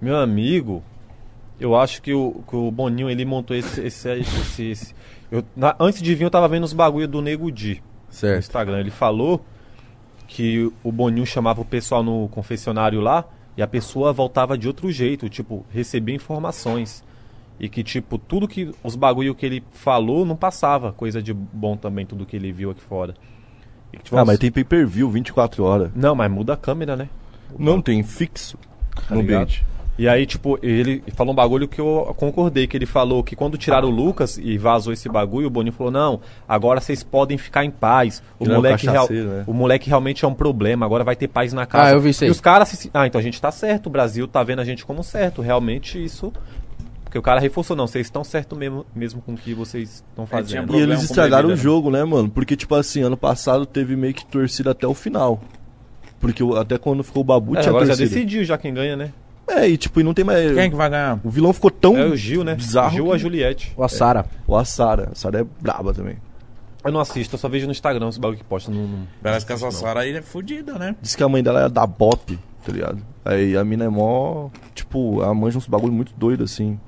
Meu 0.00 0.16
amigo, 0.16 0.82
eu 1.60 1.76
acho 1.76 2.00
que 2.00 2.12
o, 2.14 2.42
que 2.48 2.56
o 2.56 2.70
Boninho 2.70 3.10
ele 3.10 3.24
montou 3.24 3.56
esse. 3.56 3.80
esse, 3.80 4.08
esse, 4.10 4.62
esse- 4.70 4.94
eu, 5.30 5.44
na- 5.56 5.76
antes 5.78 6.00
de 6.02 6.14
vir, 6.14 6.24
eu 6.24 6.30
tava 6.30 6.48
vendo 6.48 6.64
os 6.64 6.72
bagulho 6.72 7.06
do 7.08 7.20
Nego 7.20 7.50
Di 7.50 7.82
no 8.08 8.14
Certo. 8.14 8.38
Instagram. 8.40 8.80
Ele 8.80 8.90
falou 8.90 9.44
que 10.26 10.70
o 10.82 10.90
Boninho 10.92 11.26
chamava 11.26 11.60
o 11.60 11.64
pessoal 11.64 12.02
no 12.02 12.28
confessionário 12.28 13.00
lá 13.00 13.24
e 13.56 13.62
a 13.62 13.66
pessoa 13.66 14.12
voltava 14.12 14.56
de 14.56 14.66
outro 14.66 14.90
jeito, 14.90 15.28
tipo, 15.28 15.66
recebia 15.70 16.14
informações. 16.14 17.04
E 17.62 17.68
que, 17.68 17.84
tipo, 17.84 18.18
tudo 18.18 18.48
que. 18.48 18.74
Os 18.82 18.96
bagulho 18.96 19.34
que 19.36 19.46
ele 19.46 19.62
falou 19.70 20.26
não 20.26 20.34
passava 20.34 20.92
coisa 20.92 21.22
de 21.22 21.32
bom 21.32 21.76
também, 21.76 22.04
tudo 22.04 22.26
que 22.26 22.34
ele 22.34 22.50
viu 22.50 22.72
aqui 22.72 22.80
fora. 22.82 23.14
E 23.92 23.96
que, 23.98 24.02
tipo, 24.02 24.16
Ah, 24.16 24.24
mas 24.24 24.36
tem 24.38 24.50
pay 24.50 24.64
per 24.64 24.84
view 24.84 25.08
24 25.08 25.62
horas. 25.62 25.90
Não, 25.94 26.14
mas 26.16 26.28
muda 26.30 26.54
a 26.54 26.56
câmera, 26.56 26.96
né? 26.96 27.08
Não 27.56 27.80
tem 27.80 28.02
fixo 28.02 28.58
Tá 29.08 29.14
no 29.14 29.20
ligado? 29.20 29.42
ambiente. 29.42 29.64
E 29.98 30.08
aí, 30.08 30.24
tipo, 30.24 30.58
ele 30.62 31.04
falou 31.14 31.32
um 31.34 31.36
bagulho 31.36 31.68
que 31.68 31.78
eu 31.78 32.14
concordei, 32.16 32.66
que 32.66 32.74
ele 32.76 32.86
falou 32.86 33.22
que 33.22 33.36
quando 33.36 33.58
tiraram 33.58 33.88
o 33.88 33.90
Lucas 33.90 34.38
e 34.38 34.56
vazou 34.56 34.90
esse 34.90 35.06
bagulho, 35.06 35.46
o 35.46 35.50
Boninho 35.50 35.72
falou, 35.74 35.92
não, 35.92 36.20
agora 36.48 36.80
vocês 36.80 37.02
podem 37.04 37.36
ficar 37.36 37.62
em 37.62 37.70
paz. 37.70 38.22
O 38.40 38.46
moleque, 38.48 38.86
real- 38.86 39.06
cachaceiro, 39.06 39.28
né? 39.28 39.44
o 39.46 39.52
moleque 39.52 39.88
realmente 39.90 40.24
é 40.24 40.28
um 40.28 40.32
problema, 40.34 40.86
agora 40.86 41.04
vai 41.04 41.14
ter 41.14 41.28
paz 41.28 41.52
na 41.52 41.66
casa. 41.66 41.90
Ah, 41.90 41.92
eu 41.92 42.00
vi 42.00 42.08
isso 42.08 42.24
aí. 42.24 42.28
E 42.28 42.32
os 42.32 42.40
caras, 42.40 42.70
se- 42.70 42.90
ah, 42.92 43.06
então 43.06 43.18
a 43.20 43.22
gente 43.22 43.38
tá 43.40 43.52
certo, 43.52 43.86
o 43.86 43.90
Brasil 43.90 44.26
tá 44.26 44.42
vendo 44.42 44.60
a 44.60 44.64
gente 44.64 44.84
como 44.84 45.04
certo, 45.04 45.42
realmente 45.42 46.02
isso... 46.02 46.32
Porque 47.12 47.18
o 47.18 47.22
cara 47.22 47.38
reforçou, 47.38 47.76
não, 47.76 47.86
vocês 47.86 48.06
estão 48.06 48.24
certo 48.24 48.56
mesmo, 48.56 48.86
mesmo 48.96 49.20
com 49.20 49.34
o 49.34 49.36
que 49.36 49.52
vocês 49.52 50.02
estão 50.08 50.24
fazendo. 50.24 50.62
E 50.62 50.66
problema 50.66 50.92
eles 50.94 51.02
estragaram 51.02 51.48
bebida, 51.50 51.60
o 51.60 51.62
jogo, 51.62 51.90
né, 51.90 52.02
mano? 52.04 52.30
Porque, 52.30 52.56
tipo 52.56 52.74
assim, 52.74 53.02
ano 53.02 53.18
passado 53.18 53.66
teve 53.66 53.94
meio 53.94 54.14
que 54.14 54.24
torcida 54.24 54.70
até 54.70 54.86
o 54.86 54.94
final. 54.94 55.38
Porque 56.18 56.42
até 56.58 56.78
quando 56.78 57.04
ficou 57.04 57.20
o 57.20 57.24
Babu 57.24 57.54
É, 57.54 57.60
tinha 57.60 57.68
agora 57.68 57.84
já 57.84 57.90
torcida. 57.94 58.08
decidiu 58.08 58.42
já 58.44 58.56
quem 58.56 58.72
ganha, 58.72 58.96
né? 58.96 59.12
É, 59.46 59.68
e 59.68 59.76
tipo, 59.76 60.00
e 60.00 60.02
não 60.02 60.14
tem 60.14 60.24
mais. 60.24 60.54
Quem 60.54 60.70
que 60.70 60.76
vai 60.76 60.88
ganhar? 60.88 61.20
O 61.22 61.28
vilão 61.28 61.52
ficou 61.52 61.70
tão 61.70 61.98
É 61.98 62.06
o 62.06 62.16
Gil, 62.16 62.44
né? 62.44 62.54
bizarro. 62.54 62.92
Gil 62.94 63.04
ou 63.04 63.12
a 63.12 63.18
Juliette. 63.18 63.74
Ou 63.76 63.84
a 63.84 63.90
Sara. 63.90 64.24
Ou 64.46 64.56
a 64.56 64.64
Sara. 64.64 65.10
A 65.12 65.14
Sara 65.14 65.40
é 65.40 65.46
braba 65.60 65.92
também. 65.92 66.16
Eu 66.82 66.92
não 66.92 67.00
assisto, 67.00 67.34
eu 67.34 67.38
só 67.38 67.46
vejo 67.46 67.66
no 67.66 67.72
Instagram 67.72 68.08
esse 68.08 68.18
bagulho 68.18 68.38
que 68.38 68.44
posta 68.44 68.70
no... 68.72 68.88
no- 68.88 69.06
Parece 69.22 69.44
que 69.44 69.52
essa. 69.52 69.70
Sara 69.70 70.00
aí 70.00 70.14
é 70.16 70.22
fodida, 70.22 70.78
né? 70.78 70.96
Diz 71.02 71.14
que 71.14 71.22
a 71.22 71.28
mãe 71.28 71.42
dela 71.42 71.66
é 71.66 71.68
da 71.68 71.86
Bop, 71.86 72.38
tá 72.64 72.72
ligado? 72.72 73.02
Aí 73.22 73.54
a 73.54 73.62
mina 73.62 73.84
é 73.84 73.88
mó. 73.90 74.48
Tipo, 74.74 75.22
ela 75.22 75.34
manja 75.34 75.58
uns 75.58 75.66
bagulho 75.66 75.92
muito 75.92 76.14
doido 76.16 76.44
assim. 76.44 76.80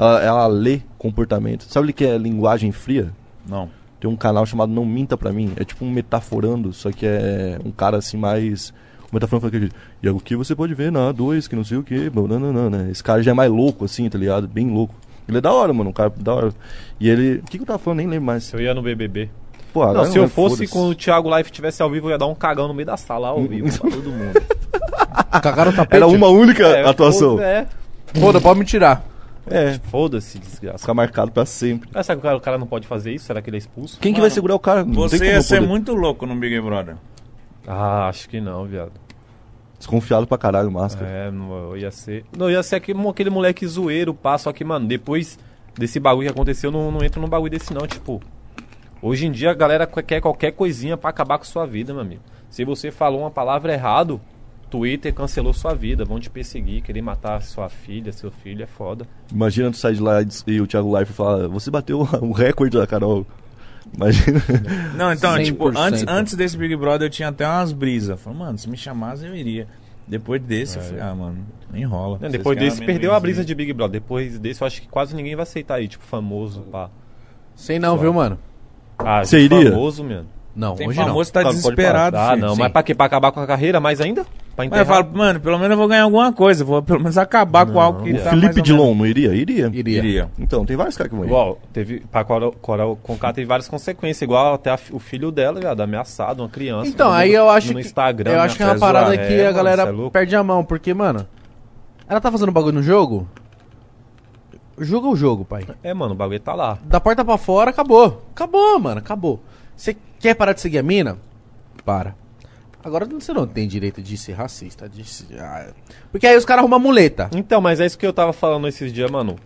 Ela, 0.00 0.22
ela 0.22 0.46
lê 0.46 0.80
comportamento. 0.96 1.64
Sabe 1.68 1.90
o 1.90 1.94
que 1.94 2.04
é 2.06 2.16
linguagem 2.16 2.72
fria? 2.72 3.10
Não. 3.46 3.68
Tem 4.00 4.08
um 4.10 4.16
canal 4.16 4.46
chamado 4.46 4.72
Não 4.72 4.84
Minta 4.86 5.14
Pra 5.16 5.30
Mim. 5.30 5.52
É 5.56 5.64
tipo 5.64 5.84
um 5.84 5.90
metaforando, 5.90 6.72
só 6.72 6.90
que 6.90 7.04
é 7.04 7.58
um 7.64 7.70
cara 7.70 7.98
assim 7.98 8.16
mais. 8.16 8.70
O 9.12 9.14
metaforando 9.14 9.42
fala 9.42 9.48
aquele. 9.56 9.72
E 10.02 10.08
é 10.08 10.10
o 10.10 10.18
que 10.18 10.34
você 10.34 10.54
pode 10.54 10.72
ver 10.72 10.90
na 10.90 11.12
A2, 11.12 11.46
que 11.48 11.54
não 11.54 11.64
sei 11.64 11.76
o 11.76 11.82
que. 11.82 12.10
né? 12.10 12.88
Esse 12.90 13.04
cara 13.04 13.22
já 13.22 13.32
é 13.32 13.34
mais 13.34 13.50
louco, 13.52 13.84
assim, 13.84 14.08
tá 14.08 14.16
ligado? 14.16 14.48
Bem 14.48 14.70
louco. 14.70 14.94
Ele 15.28 15.36
é 15.36 15.40
da 15.40 15.52
hora, 15.52 15.72
mano. 15.74 15.90
Um 15.90 15.92
cara 15.92 16.10
da 16.16 16.34
hora. 16.34 16.52
E 16.98 17.08
ele. 17.10 17.40
O 17.40 17.42
que, 17.42 17.58
que 17.58 17.62
eu 17.62 17.66
tava 17.66 17.78
falando? 17.78 17.98
Nem 17.98 18.06
lembro 18.06 18.24
mais. 18.24 18.50
Eu 18.54 18.60
ia 18.60 18.72
no 18.72 18.80
BBB. 18.80 19.28
Pô, 19.72 19.84
Não, 19.92 20.04
se 20.06 20.18
eu 20.18 20.28
fosse 20.28 20.66
quando 20.66 20.88
o 20.90 20.94
Thiago 20.94 21.36
Life 21.36 21.52
tivesse 21.52 21.80
ao 21.82 21.90
vivo, 21.90 22.06
eu 22.08 22.12
ia 22.12 22.18
dar 22.18 22.26
um 22.26 22.34
cagão 22.34 22.66
no 22.66 22.74
meio 22.74 22.86
da 22.86 22.96
sala, 22.96 23.28
ao 23.28 23.42
vivo, 23.42 23.78
pra 23.78 23.90
todo 23.90 24.10
mundo. 24.10 24.42
Cagaram 25.42 25.70
o 25.70 25.74
tapete. 25.76 25.96
Era 25.96 26.06
uma 26.08 26.26
única 26.28 26.64
É, 26.66 26.88
atuação. 26.88 27.32
foda- 27.36 27.44
É, 27.44 27.66
Foda, 28.18 28.40
pode 28.40 28.58
me 28.58 28.64
tirar. 28.64 29.04
É, 29.46 29.78
foda-se, 29.90 30.38
desgraça. 30.38 30.78
ficar 30.78 30.94
marcado 30.94 31.30
pra 31.32 31.44
sempre. 31.46 31.88
Ah, 31.94 32.02
será 32.02 32.16
que 32.16 32.20
o 32.20 32.22
cara, 32.22 32.36
o 32.36 32.40
cara 32.40 32.58
não 32.58 32.66
pode 32.66 32.86
fazer 32.86 33.12
isso? 33.12 33.26
Será 33.26 33.40
que 33.40 33.48
ele 33.50 33.56
é 33.56 33.58
expulso? 33.58 33.98
Quem 34.00 34.12
que 34.12 34.18
Mano, 34.20 34.28
vai 34.28 34.34
segurar 34.34 34.54
o 34.54 34.58
cara? 34.58 34.84
Não 34.84 34.94
Você 34.94 35.16
ia 35.24 35.40
ser 35.42 35.56
poder. 35.56 35.68
muito 35.68 35.94
louco 35.94 36.26
no 36.26 36.36
Big 36.36 36.60
Brother. 36.60 36.96
Ah, 37.66 38.08
acho 38.08 38.28
que 38.28 38.40
não, 38.40 38.64
viado. 38.64 38.92
Desconfiado 39.78 40.26
pra 40.26 40.36
caralho, 40.36 40.70
máscara. 40.70 41.08
É, 41.08 41.30
não, 41.30 41.70
eu 41.70 41.76
ia 41.76 41.90
ser. 41.90 42.24
Não, 42.36 42.46
eu 42.46 42.52
ia 42.52 42.62
ser 42.62 42.76
aquele, 42.76 43.08
aquele 43.08 43.30
moleque 43.30 43.66
zoeiro, 43.66 44.12
pá, 44.12 44.36
só 44.36 44.52
que, 44.52 44.62
mano, 44.62 44.86
depois 44.86 45.38
desse 45.78 45.98
bagulho 45.98 46.26
que 46.28 46.32
aconteceu, 46.32 46.68
eu 46.68 46.72
não, 46.72 46.90
não 46.92 47.02
entro 47.04 47.20
num 47.20 47.28
bagulho 47.28 47.50
desse, 47.50 47.72
não. 47.72 47.86
Tipo, 47.86 48.20
hoje 49.00 49.26
em 49.26 49.30
dia 49.30 49.50
a 49.50 49.54
galera 49.54 49.86
quer 49.86 50.20
qualquer 50.20 50.52
coisinha 50.52 50.96
pra 50.98 51.08
acabar 51.10 51.38
com 51.38 51.44
sua 51.44 51.66
vida, 51.66 51.92
meu 51.94 52.02
amigo. 52.02 52.20
Se 52.50 52.64
você 52.64 52.90
falou 52.90 53.20
uma 53.20 53.30
palavra 53.30 53.72
errado, 53.72 54.20
Twitter 54.70 55.12
cancelou 55.12 55.52
sua 55.52 55.74
vida, 55.74 56.04
vão 56.04 56.20
te 56.20 56.30
perseguir, 56.30 56.82
querer 56.82 57.02
matar 57.02 57.42
sua 57.42 57.68
filha, 57.68 58.12
seu 58.12 58.30
filho, 58.30 58.62
é 58.62 58.66
foda. 58.66 59.06
Imagina 59.32 59.70
tu 59.70 59.76
sair 59.76 59.94
de 59.96 60.00
lá 60.02 60.22
e 60.46 60.60
o 60.60 60.66
Thiago 60.66 60.96
Life 60.98 61.12
falar, 61.12 61.48
você 61.48 61.70
bateu 61.70 62.00
o 62.22 62.32
recorde 62.32 62.78
da 62.78 62.86
Carol. 62.86 63.26
Imagina. 63.92 64.40
Não, 64.96 65.12
então, 65.12 65.34
100%. 65.34 65.44
tipo, 65.44 65.68
antes, 65.76 66.04
antes 66.06 66.34
desse 66.34 66.56
Big 66.56 66.76
Brother 66.76 67.06
eu 67.06 67.10
tinha 67.10 67.28
até 67.28 67.46
umas 67.46 67.72
brisas. 67.72 68.20
Falei, 68.20 68.38
mano, 68.38 68.56
se 68.58 68.68
me 68.70 68.76
chamasse 68.76 69.26
eu 69.26 69.34
iria. 69.34 69.66
Depois 70.06 70.40
desse, 70.42 70.76
eu 70.76 70.82
falei, 70.82 71.00
ah, 71.00 71.14
mano, 71.14 71.38
nem 71.72 71.84
rola. 71.84 72.18
Não, 72.20 72.28
depois 72.28 72.58
desse, 72.58 72.84
perdeu 72.84 73.14
a 73.14 73.20
brisa 73.20 73.44
de 73.44 73.54
Big 73.54 73.72
Brother. 73.72 74.00
Depois 74.00 74.38
desse, 74.38 74.62
eu 74.62 74.66
acho 74.66 74.82
que 74.82 74.88
quase 74.88 75.14
ninguém 75.14 75.36
vai 75.36 75.42
aceitar 75.44 75.74
aí, 75.76 75.86
tipo, 75.88 76.04
famoso, 76.04 76.62
pá. 76.62 76.90
Sei 77.54 77.78
não, 77.78 77.96
viu, 77.96 78.12
mano? 78.12 78.38
Ah, 78.98 79.24
Você 79.24 79.40
iria? 79.40 79.70
famoso, 79.70 80.04
mano. 80.04 80.26
Não, 80.54 80.74
Tem 80.74 80.88
hoje 80.88 80.98
famoso 80.98 81.30
que 81.32 81.38
tá 81.38 81.48
desesperado. 81.48 82.16
Ah, 82.16 82.36
não, 82.36 82.54
Sim. 82.54 82.60
mas 82.60 82.72
pra 82.72 82.82
quê? 82.82 82.94
Pra 82.94 83.06
acabar 83.06 83.30
com 83.32 83.40
a 83.40 83.46
carreira 83.46 83.78
mais 83.80 84.00
ainda? 84.00 84.26
Pra 84.56 84.66
Mas 84.68 84.80
eu 84.80 84.86
falo, 84.86 85.10
mano, 85.12 85.40
pelo 85.40 85.58
menos 85.58 85.72
eu 85.72 85.76
vou 85.78 85.88
ganhar 85.88 86.02
alguma 86.02 86.32
coisa. 86.32 86.64
Vou 86.64 86.82
pelo 86.82 86.98
menos 87.00 87.16
acabar 87.16 87.66
com 87.66 87.80
algo 87.80 88.02
que 88.02 88.12
O 88.12 88.22
tá 88.22 88.30
Felipe 88.30 88.60
Dilon 88.60 88.94
não 88.94 89.06
iria? 89.06 89.32
Iria. 89.34 89.68
não. 89.68 89.74
Iria. 89.74 89.98
Iria. 89.98 90.30
Então, 90.38 90.66
tem 90.66 90.76
vários 90.76 90.96
caras 90.96 91.10
que 91.10 91.16
vão 91.16 91.24
ir. 91.24 91.28
Igual, 91.28 91.58
teve. 91.72 92.00
Pra 92.10 92.24
Coral, 92.24 92.52
Coral 92.52 92.96
Conká 93.02 93.32
teve 93.32 93.46
várias 93.46 93.68
consequências, 93.68 94.22
igual 94.22 94.54
até 94.54 94.70
a 94.70 94.78
o 94.92 94.98
filho 94.98 95.30
dela, 95.30 95.60
viado, 95.60 95.80
ameaçado, 95.80 96.42
uma 96.42 96.48
criança. 96.48 96.88
Então, 96.88 97.10
aí 97.10 97.32
eu 97.32 97.48
acho 97.48 97.68
no 97.68 97.80
que. 97.80 97.86
Instagram. 97.86 98.32
eu 98.32 98.40
acho 98.40 98.56
que 98.56 98.62
é 98.62 98.66
uma 98.66 98.78
parada 98.78 99.16
que 99.16 99.40
a 99.40 99.52
galera 99.52 99.82
é 99.82 100.10
perde 100.10 100.36
a 100.36 100.42
mão, 100.42 100.64
porque, 100.64 100.92
mano. 100.92 101.26
Ela 102.08 102.20
tá 102.20 102.30
fazendo 102.30 102.50
bagulho 102.50 102.74
no 102.74 102.82
jogo? 102.82 103.28
O 104.76 104.82
jogo 104.84 105.08
é 105.08 105.10
o 105.10 105.16
jogo, 105.16 105.44
pai. 105.44 105.64
É, 105.82 105.94
mano, 105.94 106.14
o 106.14 106.16
bagulho 106.16 106.40
tá 106.40 106.54
lá. 106.54 106.78
Da 106.84 106.98
porta 106.98 107.24
pra 107.24 107.38
fora, 107.38 107.70
acabou. 107.70 108.22
Acabou, 108.34 108.80
mano, 108.80 108.98
acabou. 108.98 109.40
Você 109.76 109.96
quer 110.18 110.34
parar 110.34 110.54
de 110.54 110.60
seguir 110.60 110.78
a 110.78 110.82
mina? 110.82 111.18
Para. 111.84 112.14
Agora 112.82 113.04
você 113.06 113.32
não 113.32 113.46
tem 113.46 113.68
direito 113.68 114.00
de 114.02 114.16
ser 114.16 114.32
racista. 114.32 114.88
De... 114.88 115.04
se- 115.04 115.26
ah, 115.38 115.72
Porque 116.10 116.26
aí 116.26 116.36
os 116.36 116.44
caras 116.44 116.62
arrumam 116.62 116.80
muleta. 116.80 117.28
Então, 117.34 117.60
mas 117.60 117.78
é 117.80 117.86
isso 117.86 117.98
que 117.98 118.06
eu 118.06 118.12
tava 118.12 118.32
falando 118.32 118.66
esses 118.68 118.92
dias, 118.92 119.10
mano. 119.10 119.36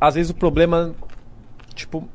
Às 0.00 0.14
vezes 0.14 0.30
o 0.30 0.34
problema. 0.34 0.94
Tipo. 1.74 2.08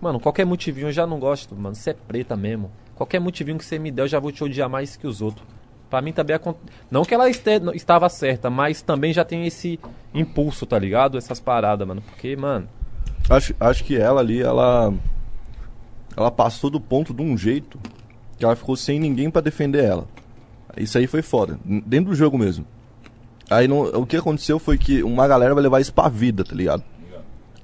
Mano, 0.00 0.18
qualquer 0.18 0.44
motivinho 0.44 0.88
eu 0.88 0.92
já 0.92 1.06
não 1.06 1.18
gosto, 1.18 1.54
mano. 1.54 1.74
Você 1.74 1.90
é 1.90 1.94
preta 1.94 2.36
mesmo. 2.36 2.70
Qualquer 2.94 3.20
motivinho 3.20 3.56
que 3.56 3.64
você 3.64 3.78
me 3.78 3.90
der, 3.90 4.02
eu 4.02 4.08
já 4.08 4.18
vou 4.18 4.32
te 4.32 4.42
odiar 4.44 4.68
mais 4.68 4.96
que 4.96 5.06
os 5.06 5.22
outros. 5.22 5.46
Pra 5.88 6.00
mim 6.02 6.12
também 6.12 6.34
acon- 6.36 6.54
Não 6.90 7.04
que 7.04 7.14
ela 7.14 7.28
este- 7.30 7.50
estava 7.74 8.08
certa, 8.08 8.48
mas 8.50 8.82
também 8.82 9.12
já 9.12 9.24
tem 9.24 9.46
esse 9.46 9.78
impulso, 10.12 10.66
tá 10.66 10.78
ligado? 10.78 11.16
Essas 11.18 11.38
paradas, 11.40 11.86
mano. 11.86 12.02
Porque, 12.02 12.34
mano. 12.36 12.68
Acho, 13.30 13.54
acho 13.60 13.84
que 13.84 13.96
ela 13.96 14.20
ali, 14.20 14.42
ela. 14.42 14.92
Ela 16.16 16.30
passou 16.30 16.68
do 16.68 16.80
ponto 16.80 17.14
de 17.14 17.22
um 17.22 17.36
jeito 17.38 17.78
que 18.42 18.44
ela 18.44 18.56
ficou 18.56 18.74
sem 18.74 18.98
ninguém 18.98 19.30
pra 19.30 19.40
defender 19.40 19.84
ela. 19.84 20.04
Isso 20.76 20.98
aí 20.98 21.06
foi 21.06 21.22
foda. 21.22 21.60
Dentro 21.86 22.10
do 22.10 22.16
jogo 22.16 22.36
mesmo. 22.36 22.66
Aí 23.48 23.68
não- 23.68 23.82
o 23.82 24.04
que 24.04 24.16
aconteceu 24.16 24.58
foi 24.58 24.76
que 24.76 25.00
uma 25.04 25.28
galera 25.28 25.54
vai 25.54 25.62
levar 25.62 25.78
isso 25.80 25.94
pra 25.94 26.08
vida, 26.08 26.42
tá 26.42 26.52
ligado? 26.52 26.82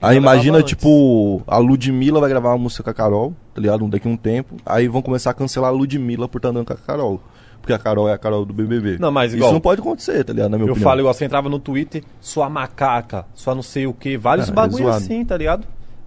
Aí 0.00 0.16
imagina, 0.16 0.62
tipo, 0.62 1.42
a 1.48 1.58
Ludmilla 1.58 2.20
vai 2.20 2.28
gravar 2.28 2.50
uma 2.50 2.58
música 2.58 2.84
com 2.84 2.90
a 2.90 2.94
Carol, 2.94 3.34
tá 3.52 3.60
ligado? 3.60 3.88
Daqui 3.88 4.06
a 4.06 4.10
um 4.12 4.16
tempo. 4.16 4.54
Aí 4.64 4.86
vão 4.86 5.02
começar 5.02 5.30
a 5.30 5.34
cancelar 5.34 5.70
a 5.70 5.72
Ludmilla 5.72 6.28
por 6.28 6.38
estar 6.38 6.50
andando 6.50 6.66
com 6.66 6.72
a 6.74 6.76
Carol. 6.76 7.20
Porque 7.60 7.72
a 7.72 7.78
Carol 7.78 8.08
é 8.08 8.12
a 8.12 8.18
Carol 8.18 8.44
do 8.44 8.54
BBB. 8.54 8.98
Não, 9.00 9.10
mas 9.10 9.32
Isso 9.32 9.38
igual- 9.38 9.52
não 9.52 9.60
pode 9.60 9.80
acontecer, 9.80 10.22
tá 10.22 10.32
ligado? 10.32 10.50
Na 10.52 10.58
minha 10.58 10.68
eu 10.68 10.72
opinião. 10.74 10.88
falo 10.88 11.00
igual, 11.00 11.12
você 11.12 11.24
entrava 11.24 11.48
no 11.48 11.58
Twitter, 11.58 12.04
sua 12.20 12.48
macaca, 12.48 13.26
sua 13.34 13.52
não 13.52 13.62
sei 13.64 13.84
o 13.88 13.92
que, 13.92 14.16
vários 14.16 14.48
Ah, 14.48 14.52
é 14.52 14.54
bagulho 14.54 14.84
zoado. 14.84 14.96
assim, 14.98 15.24
tá 15.24 15.36
ligado? 15.36 15.66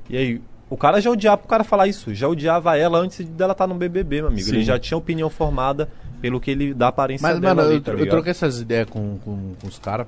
E 0.10 0.16
aí, 0.16 0.42
o 0.72 0.78
cara 0.78 1.02
já 1.02 1.12
odiava 1.12 1.38
pro 1.38 1.50
cara 1.50 1.66
falar 1.66 1.88
isso, 1.88 2.16
já 2.16 2.30
odiava 2.30 2.78
ela 2.78 2.98
antes 2.98 3.28
dela 3.28 3.52
estar 3.52 3.68
no 3.68 3.76
BBB, 3.76 4.22
meu 4.22 4.28
amigo. 4.28 4.48
Sim. 4.48 4.56
Ele 4.56 4.64
já 4.64 4.80
tinha 4.80 4.98
opinião 4.98 5.30
formada 5.30 5.90
pelo 6.22 6.40
que 6.40 6.50
ele 6.50 6.74
dá 6.74 6.88
aparência 6.88 7.28
Mas, 7.28 7.42
dela 7.42 7.56
mano, 7.56 7.68
ali, 7.68 7.78
eu, 7.78 7.82
tá 7.82 7.92
eu 7.92 7.98
ligado? 7.98 8.12
troquei 8.12 8.32
essas 8.32 8.62
ideias 8.62 8.90
com, 8.90 9.18
com, 9.18 9.54
com 9.60 9.68
os 9.68 9.78
caras. 9.78 10.08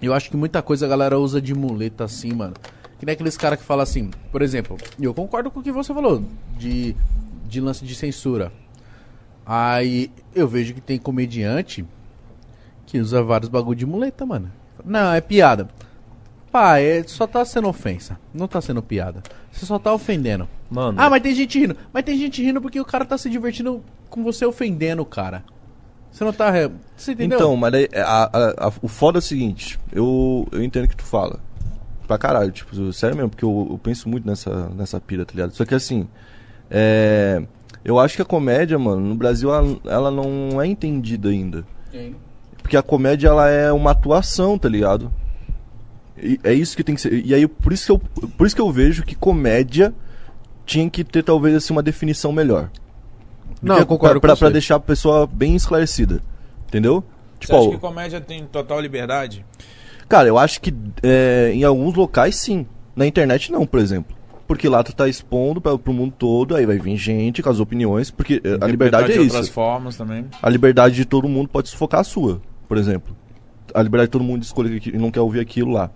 Eu 0.00 0.14
acho 0.14 0.30
que 0.30 0.36
muita 0.36 0.62
coisa 0.62 0.86
a 0.86 0.88
galera 0.88 1.18
usa 1.18 1.42
de 1.42 1.54
muleta 1.54 2.04
assim, 2.04 2.32
mano. 2.32 2.54
Que 2.98 3.04
nem 3.04 3.12
aqueles 3.12 3.36
caras 3.36 3.58
que 3.58 3.64
falam 3.64 3.82
assim, 3.82 4.10
por 4.32 4.40
exemplo, 4.40 4.78
eu 4.98 5.12
concordo 5.12 5.50
com 5.50 5.60
o 5.60 5.62
que 5.62 5.70
você 5.70 5.92
falou, 5.92 6.24
de, 6.56 6.96
de 7.46 7.60
lance 7.60 7.84
de 7.84 7.94
censura. 7.94 8.50
Aí 9.44 10.10
eu 10.34 10.48
vejo 10.48 10.72
que 10.72 10.80
tem 10.80 10.98
comediante 10.98 11.84
que 12.86 12.98
usa 12.98 13.22
vários 13.22 13.50
bagulho 13.50 13.76
de 13.76 13.84
muleta, 13.84 14.24
mano. 14.24 14.50
Não, 14.82 15.12
é 15.12 15.20
piada. 15.20 15.68
Pá, 16.50 16.78
é, 16.80 17.02
só 17.04 17.26
tá 17.26 17.44
sendo 17.44 17.68
ofensa. 17.68 18.18
Não 18.34 18.48
tá 18.48 18.60
sendo 18.60 18.82
piada. 18.82 19.22
Você 19.52 19.64
só 19.66 19.78
tá 19.78 19.92
ofendendo. 19.92 20.48
Mano, 20.70 21.00
Ah, 21.00 21.08
mas 21.08 21.22
tem 21.22 21.34
gente 21.34 21.58
rindo. 21.58 21.76
Mas 21.92 22.04
tem 22.04 22.16
gente 22.18 22.42
rindo 22.42 22.60
porque 22.60 22.80
o 22.80 22.84
cara 22.84 23.04
tá 23.04 23.16
se 23.16 23.30
divertindo 23.30 23.82
com 24.08 24.22
você 24.24 24.44
ofendendo 24.44 25.02
o 25.02 25.06
cara. 25.06 25.44
Você 26.10 26.24
não 26.24 26.32
tá. 26.32 26.50
re- 26.50 26.70
Você 26.96 27.12
entendeu? 27.12 27.38
Então, 27.38 27.56
mas 27.56 27.72
aí, 27.74 27.88
a- 27.94 28.30
a- 28.32 28.66
a- 28.66 28.72
o 28.82 28.88
foda 28.88 29.18
é 29.18 29.20
o 29.20 29.22
seguinte, 29.22 29.78
eu, 29.92 30.46
eu 30.50 30.62
entendo 30.62 30.84
o 30.86 30.88
que 30.88 30.96
tu 30.96 31.04
fala. 31.04 31.38
Pra 32.08 32.18
caralho, 32.18 32.50
tipo, 32.50 32.92
sério 32.92 33.14
mesmo, 33.16 33.30
porque 33.30 33.44
eu, 33.44 33.68
eu 33.70 33.78
penso 33.78 34.08
muito 34.08 34.26
nessa, 34.26 34.68
nessa 34.70 35.00
pira, 35.00 35.24
tá 35.24 35.32
ligado? 35.32 35.52
Só 35.54 35.64
que 35.64 35.72
assim, 35.76 36.08
é, 36.68 37.40
eu 37.84 37.98
acho 38.00 38.16
que 38.16 38.22
a 38.22 38.24
comédia, 38.24 38.76
mano, 38.76 39.00
no 39.00 39.14
Brasil 39.14 39.54
ela, 39.54 39.78
ela 39.84 40.10
não 40.10 40.60
é 40.60 40.66
entendida 40.66 41.28
ainda. 41.28 41.64
Porque 42.60 42.76
a 42.76 42.82
comédia 42.82 43.28
ela 43.28 43.48
é 43.48 43.70
uma 43.72 43.92
atuação, 43.92 44.58
tá 44.58 44.68
ligado? 44.68 45.12
E 46.22 46.40
é 46.44 46.52
isso 46.52 46.76
que 46.76 46.84
tem 46.84 46.94
que 46.94 47.00
ser. 47.00 47.12
E 47.24 47.34
aí 47.34 47.46
por 47.46 47.72
isso 47.72 47.86
que 47.86 47.92
eu, 47.92 48.28
por 48.30 48.46
isso 48.46 48.54
que 48.56 48.62
eu 48.62 48.70
vejo 48.70 49.02
que 49.04 49.14
comédia 49.14 49.94
tinha 50.66 50.88
que 50.88 51.02
ter 51.02 51.22
talvez 51.22 51.54
assim 51.56 51.72
uma 51.72 51.82
definição 51.82 52.32
melhor. 52.32 52.70
Não, 53.62 53.78
eu 53.78 53.86
concordo 53.86 54.20
pra, 54.20 54.32
com 54.34 54.38
pra 54.38 54.50
deixar 54.50 54.76
a 54.76 54.80
pessoa 54.80 55.26
bem 55.26 55.54
esclarecida. 55.54 56.20
Entendeu? 56.68 57.04
Você 57.40 57.52
acha 57.52 57.62
ó, 57.62 57.70
que 57.70 57.78
comédia 57.78 58.20
tem 58.20 58.44
total 58.46 58.80
liberdade? 58.80 59.44
Cara, 60.08 60.28
eu 60.28 60.38
acho 60.38 60.60
que 60.60 60.74
é, 61.02 61.52
em 61.54 61.64
alguns 61.64 61.94
locais 61.94 62.36
sim. 62.36 62.66
Na 62.94 63.06
internet 63.06 63.50
não, 63.52 63.66
por 63.66 63.80
exemplo. 63.80 64.16
Porque 64.46 64.68
lá 64.68 64.82
tu 64.82 64.92
tá 64.92 65.08
expondo 65.08 65.60
pra, 65.60 65.78
pro 65.78 65.92
mundo 65.92 66.12
todo, 66.18 66.56
aí 66.56 66.66
vai 66.66 66.78
vir 66.78 66.96
gente 66.96 67.40
com 67.40 67.48
as 67.48 67.60
opiniões, 67.60 68.10
porque 68.10 68.42
é, 68.42 68.64
a 68.64 68.66
liberdade 68.66 69.12
de 69.12 69.18
é 69.18 69.20
outras 69.20 69.44
isso. 69.44 69.52
formas 69.52 69.96
também. 69.96 70.26
A 70.42 70.48
liberdade 70.50 70.96
de 70.96 71.04
todo 71.04 71.28
mundo 71.28 71.48
pode 71.48 71.68
sufocar 71.68 72.00
a 72.00 72.04
sua, 72.04 72.42
por 72.68 72.76
exemplo. 72.76 73.16
A 73.72 73.80
liberdade 73.80 74.08
de 74.08 74.12
todo 74.12 74.24
mundo 74.24 74.40
de 74.40 74.46
escolher 74.46 74.76
aqui- 74.76 74.90
e 74.90 74.98
não 74.98 75.10
quer 75.12 75.20
ouvir 75.20 75.38
aquilo 75.38 75.70
lá. 75.70 75.90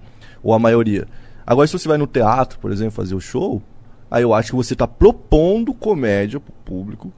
Ou 0.45 0.55
a 0.55 0.59
maioria. 0.61 1.09
Agora, 1.47 1.67
se 1.67 1.73
você 1.73 1.89
vai 1.89 1.99
no 1.99 2.07
teatro, 2.07 2.59
por 2.61 2.71
exemplo, 2.71 2.93
fazer 2.93 3.15
o 3.17 3.21
show, 3.21 3.61
aí 4.11 4.23
eu 4.23 4.33
acho 4.33 4.51
que 4.51 4.57
você 4.57 4.77
tá 4.77 4.87
propondo 4.87 5.75
comédia 5.75 6.39
pro 6.39 6.53
público. 6.65 7.13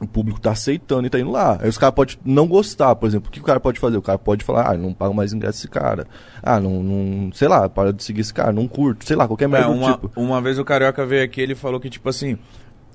O 0.00 0.06
público 0.06 0.40
tá 0.40 0.52
aceitando 0.52 1.06
e 1.06 1.10
tá 1.10 1.18
indo 1.20 1.30
lá. 1.30 1.58
Aí 1.60 1.68
os 1.68 1.76
caras 1.76 1.94
podem 1.94 2.16
não 2.24 2.46
gostar, 2.48 2.94
por 2.96 3.06
exemplo. 3.06 3.28
O 3.28 3.30
que 3.30 3.38
o 3.38 3.42
cara 3.42 3.60
pode 3.60 3.78
fazer? 3.78 3.98
O 3.98 4.02
cara 4.02 4.18
pode 4.18 4.42
falar, 4.44 4.70
ah, 4.70 4.76
não 4.76 4.94
pago 4.94 5.12
mais 5.14 5.34
ingresso 5.34 5.58
desse 5.58 5.68
cara. 5.68 6.06
Ah, 6.42 6.58
não, 6.58 6.82
não 6.82 7.32
sei 7.32 7.48
lá, 7.48 7.68
para 7.68 7.92
de 7.92 8.02
seguir 8.02 8.22
esse 8.22 8.32
cara, 8.32 8.50
não 8.50 8.66
curto, 8.66 9.06
sei 9.06 9.14
lá, 9.14 9.26
qualquer 9.26 9.44
É, 9.44 9.48
merda 9.48 9.66
do 9.68 9.74
uma, 9.74 9.92
tipo. 9.92 10.10
uma 10.16 10.40
vez 10.40 10.58
o 10.58 10.64
Carioca 10.64 11.04
veio 11.04 11.22
aqui 11.22 11.42
ele 11.42 11.54
falou 11.54 11.78
que, 11.78 11.90
tipo 11.90 12.08
assim, 12.08 12.38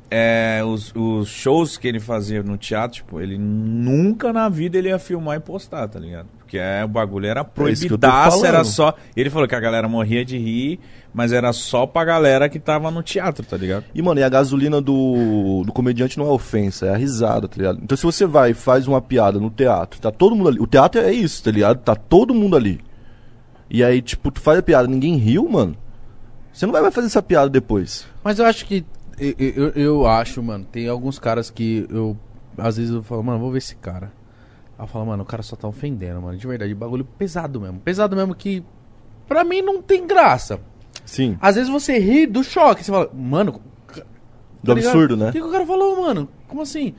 é, 0.09 0.61
os, 0.65 0.93
os 0.95 1.27
shows 1.27 1.77
que 1.77 1.87
ele 1.87 1.99
fazia 1.99 2.43
no 2.43 2.57
teatro, 2.57 2.97
tipo, 2.97 3.19
ele 3.19 3.37
nunca 3.37 4.31
na 4.31 4.47
vida 4.49 4.77
ele 4.77 4.89
ia 4.89 4.99
filmar 4.99 5.37
e 5.37 5.39
postar, 5.39 5.87
tá 5.87 5.99
ligado? 5.99 6.27
Porque 6.37 6.57
é, 6.57 6.83
o 6.85 6.87
bagulho 6.87 7.25
era 7.25 7.41
É 7.41 7.43
proibidaço, 7.43 8.29
falando. 8.37 8.45
era 8.45 8.63
só... 8.63 8.93
Ele 9.15 9.29
falou 9.29 9.47
que 9.47 9.55
a 9.55 9.59
galera 9.59 9.87
morria 9.87 10.23
de 10.23 10.37
rir, 10.37 10.79
mas 11.13 11.31
era 11.33 11.51
só 11.51 11.85
pra 11.87 12.05
galera 12.05 12.47
que 12.47 12.59
tava 12.59 12.91
no 12.91 13.01
teatro, 13.01 13.45
tá 13.45 13.57
ligado? 13.57 13.85
E, 13.95 14.01
mano, 14.01 14.19
e 14.19 14.23
a 14.23 14.29
gasolina 14.29 14.79
do, 14.79 15.63
do 15.65 15.73
comediante 15.73 16.17
não 16.17 16.27
é 16.27 16.29
ofensa, 16.29 16.85
é 16.85 16.89
a 16.93 16.97
risada, 16.97 17.47
tá 17.47 17.55
ligado? 17.57 17.79
Então 17.81 17.97
se 17.97 18.03
você 18.03 18.25
vai 18.25 18.51
e 18.51 18.53
faz 18.53 18.87
uma 18.87 19.01
piada 19.01 19.39
no 19.39 19.49
teatro, 19.49 19.99
tá 19.99 20.11
todo 20.11 20.35
mundo 20.35 20.49
ali. 20.49 20.59
O 20.59 20.67
teatro 20.67 21.01
é 21.01 21.11
isso, 21.11 21.43
tá 21.43 21.49
ligado? 21.51 21.79
Tá 21.79 21.95
todo 21.95 22.33
mundo 22.33 22.55
ali. 22.55 22.79
E 23.69 23.83
aí, 23.83 24.01
tipo, 24.01 24.29
tu 24.29 24.39
faz 24.39 24.59
a 24.59 24.61
piada, 24.61 24.87
ninguém 24.87 25.15
riu, 25.17 25.49
mano. 25.49 25.75
Você 26.53 26.65
não 26.65 26.71
vai 26.71 26.81
mais 26.81 26.93
fazer 26.93 27.07
essa 27.07 27.21
piada 27.21 27.49
depois. 27.49 28.05
Mas 28.23 28.39
eu 28.39 28.45
acho 28.45 28.65
que. 28.65 28.85
Eu, 29.17 29.33
eu, 29.37 29.69
eu 29.69 30.07
acho, 30.07 30.41
mano, 30.43 30.65
tem 30.69 30.87
alguns 30.87 31.19
caras 31.19 31.49
que 31.49 31.85
eu. 31.89 32.17
Às 32.57 32.77
vezes 32.77 32.93
eu 32.93 33.01
falo, 33.03 33.23
mano, 33.23 33.39
vou 33.39 33.51
ver 33.51 33.59
esse 33.59 33.75
cara. 33.75 34.11
Aí 34.77 34.83
eu 34.83 34.87
falo, 34.87 35.05
mano, 35.05 35.23
o 35.23 35.25
cara 35.25 35.41
só 35.43 35.55
tá 35.55 35.67
ofendendo, 35.67 36.21
mano. 36.21 36.37
De 36.37 36.45
verdade, 36.45 36.73
bagulho 36.75 37.05
pesado 37.05 37.61
mesmo. 37.61 37.79
Pesado 37.79 38.15
mesmo 38.15 38.35
que. 38.35 38.63
Pra 39.27 39.43
mim 39.43 39.61
não 39.61 39.81
tem 39.81 40.05
graça. 40.05 40.59
Sim. 41.05 41.37
Às 41.41 41.55
vezes 41.55 41.69
você 41.69 41.97
ri 41.97 42.25
do 42.25 42.43
choque. 42.43 42.83
Você 42.83 42.91
fala, 42.91 43.09
mano. 43.13 43.61
Do 44.63 44.73
tá 44.73 44.79
absurdo, 44.79 45.13
O 45.13 45.17
né? 45.17 45.31
que, 45.31 45.39
que 45.39 45.45
o 45.45 45.51
cara 45.51 45.65
falou, 45.65 46.01
mano? 46.01 46.27
Como 46.47 46.61
assim? 46.61 46.95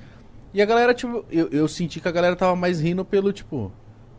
E 0.54 0.62
a 0.62 0.64
galera, 0.66 0.94
tipo, 0.94 1.24
eu, 1.30 1.48
eu 1.50 1.68
senti 1.68 2.00
que 2.00 2.08
a 2.08 2.12
galera 2.12 2.36
tava 2.36 2.54
mais 2.56 2.80
rindo 2.80 3.04
pelo, 3.04 3.32
tipo. 3.32 3.72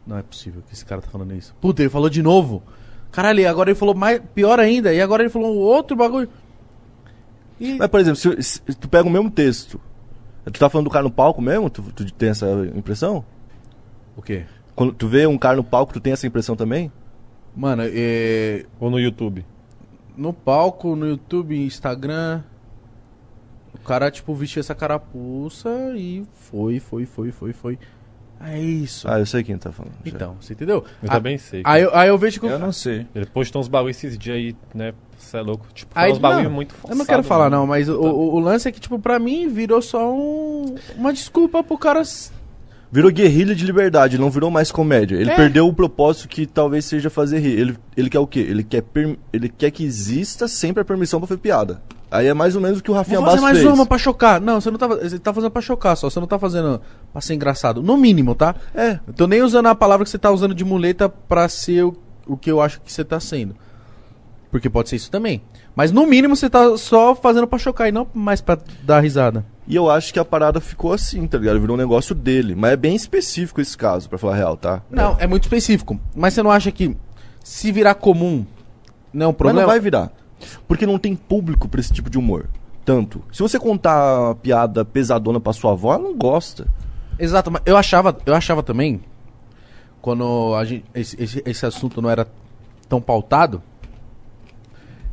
Não 0.06 0.18
é 0.18 0.22
possível 0.22 0.62
que 0.68 0.74
esse 0.74 0.86
cara 0.86 1.02
tá 1.02 1.10
falando 1.10 1.34
isso. 1.34 1.56
Puta, 1.60 1.82
ele 1.82 1.90
falou 1.90 2.10
de 2.10 2.22
novo. 2.22 2.62
Caralho, 3.12 3.50
agora 3.50 3.70
ele 3.72 3.80
falou 3.80 3.96
mais 3.96 4.22
pior 4.36 4.60
ainda. 4.60 4.94
E 4.94 5.02
agora 5.02 5.24
ele 5.24 5.30
falou 5.30 5.56
outro 5.56 5.96
bagulho. 5.98 6.30
E... 7.60 7.78
Mas, 7.78 7.88
por 7.88 8.00
exemplo, 8.00 8.18
se, 8.18 8.42
se 8.42 8.62
tu 8.62 8.88
pega 8.88 9.08
o 9.08 9.12
mesmo 9.12 9.32
texto, 9.32 9.80
tu 10.46 10.60
tá 10.60 10.70
falando 10.70 10.86
do 10.86 10.92
cara 10.92 11.04
no 11.04 11.12
palco 11.12 11.42
mesmo? 11.42 11.70
Tu, 11.70 11.82
tu 11.82 12.14
tem 12.14 12.30
essa 12.30 12.48
impressão? 12.76 13.26
O 14.16 14.22
quê? 14.22 14.46
Quando 14.76 14.94
tu 14.94 15.08
vê 15.08 15.26
um 15.26 15.38
cara 15.38 15.58
no 15.58 15.64
palco, 15.64 15.94
tu 15.94 16.00
tem 16.00 16.14
essa 16.14 16.28
impressão 16.28 16.56
também? 16.56 16.92
Mano, 17.56 17.84
é, 17.86 18.66
Ou 18.80 18.90
no 18.92 19.00
YouTube. 19.00 19.44
no 20.16 20.32
palco, 20.32 20.96
no 20.96 21.08
YouTube, 21.08 21.58
Instagram, 21.66 22.44
o 23.74 23.80
cara, 23.80 24.12
tipo, 24.12 24.34
vestiu 24.36 24.60
essa 24.60 24.76
carapuça 24.76 25.70
e 25.96 26.24
foi, 26.34 26.80
foi, 26.80 27.06
foi, 27.06 27.32
foi, 27.32 27.54
foi. 27.54 27.80
É 28.46 28.60
isso. 28.60 29.08
Ah, 29.10 29.20
eu 29.20 29.26
sei 29.26 29.44
quem 29.44 29.58
tá 29.58 29.72
falando. 29.72 29.94
já. 30.06 30.12
então, 30.12 30.36
você 30.40 30.54
entendeu? 30.54 30.84
Eu 31.02 31.10
Ah, 31.10 31.16
também 31.16 31.38
sei. 31.38 31.62
Aí, 31.64 31.82
eu- 31.82 31.96
aí 31.96 32.08
eu 32.10 32.18
vejo 32.18 32.40
que 32.40 32.46
o 32.46 32.50
Eu 32.50 32.60
não 32.60 32.72
sei. 32.72 33.06
Ele 33.16 33.26
postou 33.26 33.62
uns 33.62 33.68
bagulho 33.68 33.92
esses 33.92 34.18
dias 34.18 34.36
aí, 34.38 34.56
né? 34.74 34.94
Você 35.18 35.38
é 35.38 35.42
louco. 35.42 35.66
Tipo, 35.74 35.92
Aí, 35.96 36.12
uns 36.12 36.18
bagulho 36.20 36.44
não, 36.46 36.52
muito 36.52 36.74
Eu 36.76 36.80
forçado. 36.80 36.98
não 37.00 37.06
quero 37.06 37.24
falar, 37.24 37.46
mano. 37.50 37.58
não, 37.58 37.68
mas 37.68 37.90
o, 37.90 38.00
o- 38.00 38.36
o 38.36 38.40
lance 38.40 38.68
é 38.68 38.72
que, 38.72 38.80
tipo, 38.80 39.00
pra 39.00 39.18
mim 39.20 39.48
virou 39.50 39.82
só 39.82 40.14
um, 40.14 40.76
uma 40.96 41.12
desculpa 41.12 41.64
pro 41.64 41.78
cara. 41.78 42.02
s- 42.02 42.32
Virou 42.90 43.12
guerrilha 43.12 43.54
de 43.54 43.66
liberdade, 43.66 44.18
não 44.18 44.30
virou 44.30 44.50
mais 44.50 44.72
comédia. 44.72 45.18
Ele 45.18 45.30
É. 45.32 45.36
perdeu 45.36 45.68
o 45.68 45.74
propósito 45.74 46.30
que 46.30 46.46
talvez 46.46 46.86
seja 46.86 47.10
fazer 47.10 47.40
rir. 47.40 47.60
Ele, 47.60 47.78
ele 47.98 48.10
quer 48.10 48.20
o 48.20 48.28
quê? 48.28 48.40
Ele 48.40 48.64
quer, 48.64 48.82
per- 48.82 49.18
ele 49.34 49.50
quer 49.50 49.72
que 49.72 49.84
exista 49.84 50.48
sempre 50.48 50.82
a 50.82 50.86
permissão 50.86 51.20
pra 51.20 51.28
fazer 51.28 51.42
piada. 51.42 51.82
Aí 52.10 52.28
é 52.28 52.34
mais 52.34 52.56
ou 52.56 52.62
menos 52.62 52.80
o 52.80 52.84
que 52.84 52.90
o 52.90 52.94
Rafinha 52.94 53.18
Vou 53.20 53.26
fazer 53.26 53.42
Bastos 53.42 53.54
mais 53.54 53.64
fez. 53.66 53.74
uma 53.80 53.86
pra 53.86 53.98
chocar. 53.98 54.40
Não, 54.40 54.62
você 54.62 54.72
não 54.72 54.78
tá, 54.78 54.88
você 54.88 55.20
tá 55.20 55.34
fazendo 55.34 55.52
pra 55.52 55.62
chocar 55.62 55.96
só. 55.98 56.10
Você 56.10 56.20
não 56.20 56.28
tá 56.28 56.40
fazendo 56.40 56.80
pra 57.12 57.22
ser 57.22 57.34
engraçado. 57.34 57.84
No 57.84 57.98
mínimo, 57.98 58.34
tá? 58.34 58.56
É, 58.74 59.00
Eu 59.06 59.14
tô 59.14 59.28
nem 59.28 59.42
usando 59.42 59.66
a 59.68 59.76
palavra 59.76 60.06
que 60.06 60.10
você 60.10 60.18
tá 60.18 60.32
usando 60.32 60.56
de 60.56 60.64
muleta 60.64 61.10
pra 61.10 61.50
ser 61.50 61.84
o, 61.84 61.96
o 62.26 62.38
que 62.38 62.50
eu 62.50 62.62
acho 62.62 62.80
que 62.82 62.92
você 62.94 63.04
tá 63.04 63.20
sendo. 63.20 63.56
Porque 64.50 64.70
pode 64.70 64.88
ser 64.90 64.96
isso 64.96 65.12
também. 65.12 65.42
Mas 65.76 65.92
no 65.92 66.08
mínimo 66.08 66.36
você 66.36 66.50
tá 66.50 66.78
só 66.78 67.14
fazendo 67.14 67.46
pra 67.46 67.60
chocar 67.60 67.90
e 67.90 67.92
não 67.92 68.08
mais 68.14 68.40
pra 68.40 68.58
dar 68.84 69.02
risada. 69.02 69.46
e 69.68 69.76
eu 69.76 69.90
acho 69.92 70.14
que 70.14 70.18
a 70.20 70.24
parada 70.26 70.62
ficou 70.62 70.94
assim, 70.94 71.28
tá 71.28 71.38
ligado? 71.38 71.60
Virou 71.60 71.76
um 71.76 71.80
negócio 71.80 72.16
dele. 72.16 72.56
Mas 72.56 72.72
é 72.72 72.78
bem 72.78 72.96
específico 72.96 73.60
esse 73.60 73.78
caso, 73.78 74.08
pra 74.10 74.18
falar 74.18 74.34
a 74.34 74.38
real, 74.38 74.56
tá? 74.58 74.82
Não, 74.90 75.18
é 75.20 75.28
muito 75.28 75.44
específico. 75.44 76.00
Mas 76.16 76.34
você 76.34 76.42
não 76.42 76.50
acha 76.50 76.72
que 76.72 76.96
se 77.44 77.72
virar 77.74 77.96
comum 77.96 78.46
não 79.14 79.26
é 79.26 79.28
um 79.28 79.32
Mas 79.32 79.38
problema? 79.38 79.62
não 79.62 79.68
vai 79.68 79.80
virar. 79.82 80.12
Porque 80.68 80.86
não 80.86 81.00
tem 81.00 81.16
público 81.16 81.68
pra 81.68 81.80
esse 81.80 81.94
tipo 81.94 82.10
de 82.10 82.18
humor. 82.18 82.48
Tanto. 82.86 83.22
Se 83.32 83.42
você 83.42 83.60
contar 83.60 84.20
uma 84.20 84.36
piada 84.36 84.86
pesadona 84.86 85.40
pra 85.40 85.54
sua 85.54 85.74
avó, 85.74 85.94
ela 85.94 86.04
não 86.04 86.16
gosta. 86.16 86.68
Exato, 87.20 87.52
mas 87.52 87.62
eu 87.66 87.76
achava, 87.76 88.18
eu 88.26 88.34
achava 88.34 88.62
também, 88.62 89.02
quando 90.02 90.56
a 90.56 90.64
gente, 90.64 90.86
esse, 90.94 91.22
esse, 91.22 91.44
esse 91.46 91.66
assunto 91.66 92.02
não 92.02 92.10
era 92.10 92.28
tão 92.88 93.02
pautado, 93.02 93.62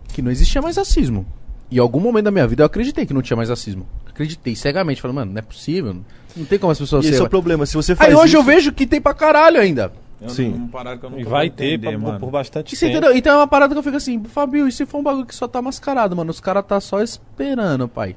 que 0.09 0.23
não 0.23 0.31
existia 0.31 0.63
mais 0.63 0.77
racismo. 0.77 1.27
Em 1.73 1.79
algum 1.79 1.99
momento 1.99 2.27
da 2.27 2.31
minha 2.31 2.47
vida 2.47 2.63
eu 2.63 2.67
acreditei 2.67 3.05
que 3.07 3.15
não 3.15 3.23
tinha 3.23 3.37
mais 3.37 3.49
racismo. 3.49 3.87
Acreditei 4.07 4.55
cegamente, 4.55 5.03
falei, 5.03 5.15
mano, 5.17 5.33
não 5.33 5.39
é 5.39 5.43
possível. 5.43 5.97
Não 6.37 6.45
tem 6.45 6.59
como 6.59 6.71
as 6.71 6.79
pessoas 6.79 7.05
E 7.05 7.09
esse 7.09 7.21
é 7.21 7.25
o 7.25 7.29
problema. 7.29 7.67
Se 7.67 7.75
você 7.75 7.97
faz 7.97 8.11
Aí 8.11 8.15
hoje 8.15 8.29
isso, 8.29 8.37
eu 8.37 8.43
vejo 8.43 8.73
que 8.73 8.87
tem 8.87 9.01
pra 9.01 9.13
caralho 9.13 9.61
ainda. 9.61 9.93
Sim. 10.29 10.51
Não, 10.51 10.69
parada 10.69 10.99
que 10.99 11.05
eu 11.07 11.11
nunca 11.11 11.23
E 11.23 11.25
vai 11.25 11.51
ter 11.51 11.75
entender, 11.75 11.91
pra- 11.91 11.99
mano. 11.99 12.21
por 12.21 12.31
bastante 12.31 12.75
você 12.77 12.87
tempo. 12.87 12.99
entendeu? 12.99 13.17
Então 13.19 13.35
é 13.35 13.37
uma 13.37 13.47
parada 13.49 13.75
que 13.75 13.79
eu 13.79 13.83
fico 13.83 13.97
assim, 13.97 14.23
Fabio, 14.25 14.67
e 14.67 14.73
se 14.73 14.87
for 14.87 14.99
um 14.99 15.03
bagulho 15.03 15.27
que 15.27 15.35
só 15.35 15.47
tá 15.49 15.61
mascarado, 15.61 16.15
mano? 16.17 16.31
Os 16.31 16.41
caras 16.41 16.65
tá 16.67 16.81
só 16.81 17.03
esperando, 17.03 17.89
pai. 17.89 18.17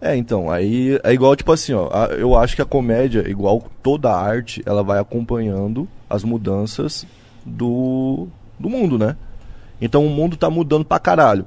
É, 0.00 0.16
então, 0.16 0.50
aí 0.50 0.98
é 1.04 1.12
igual, 1.12 1.36
tipo 1.36 1.52
assim, 1.52 1.74
ó, 1.74 1.88
a- 1.92 2.06
eu 2.14 2.34
acho 2.36 2.56
que 2.56 2.62
a 2.62 2.64
comédia, 2.64 3.28
igual 3.28 3.62
toda 3.82 4.10
arte, 4.10 4.62
ela 4.64 4.82
vai 4.82 4.98
acompanhando 4.98 5.86
as 6.08 6.24
mudanças 6.24 7.06
do, 7.44 8.26
do 8.58 8.68
mundo, 8.70 8.98
né? 8.98 9.16
Então 9.80 10.04
o 10.04 10.10
mundo 10.10 10.36
tá 10.36 10.48
mudando 10.50 10.84
pra 10.84 10.98
caralho. 10.98 11.46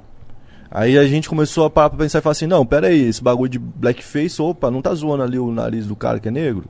Aí 0.69 0.97
a 0.97 1.05
gente 1.07 1.27
começou 1.30 1.65
a 1.65 1.69
parar 1.69 1.89
pra 1.89 1.99
pensar 1.99 2.19
e 2.19 2.22
falar 2.22 2.31
assim, 2.31 2.47
não, 2.47 2.65
pera 2.65 2.88
aí, 2.88 3.01
esse 3.01 3.22
bagulho 3.23 3.49
de 3.49 3.60
blackface, 3.60 4.41
opa, 4.41 4.72
não 4.72 4.81
tá 4.81 4.93
zoando 4.93 5.23
ali 5.23 5.38
o 5.38 5.51
nariz 5.51 5.85
do 5.88 5.95
cara 5.95 6.19
que 6.19 6.27
é 6.27 6.31
negro? 6.31 6.65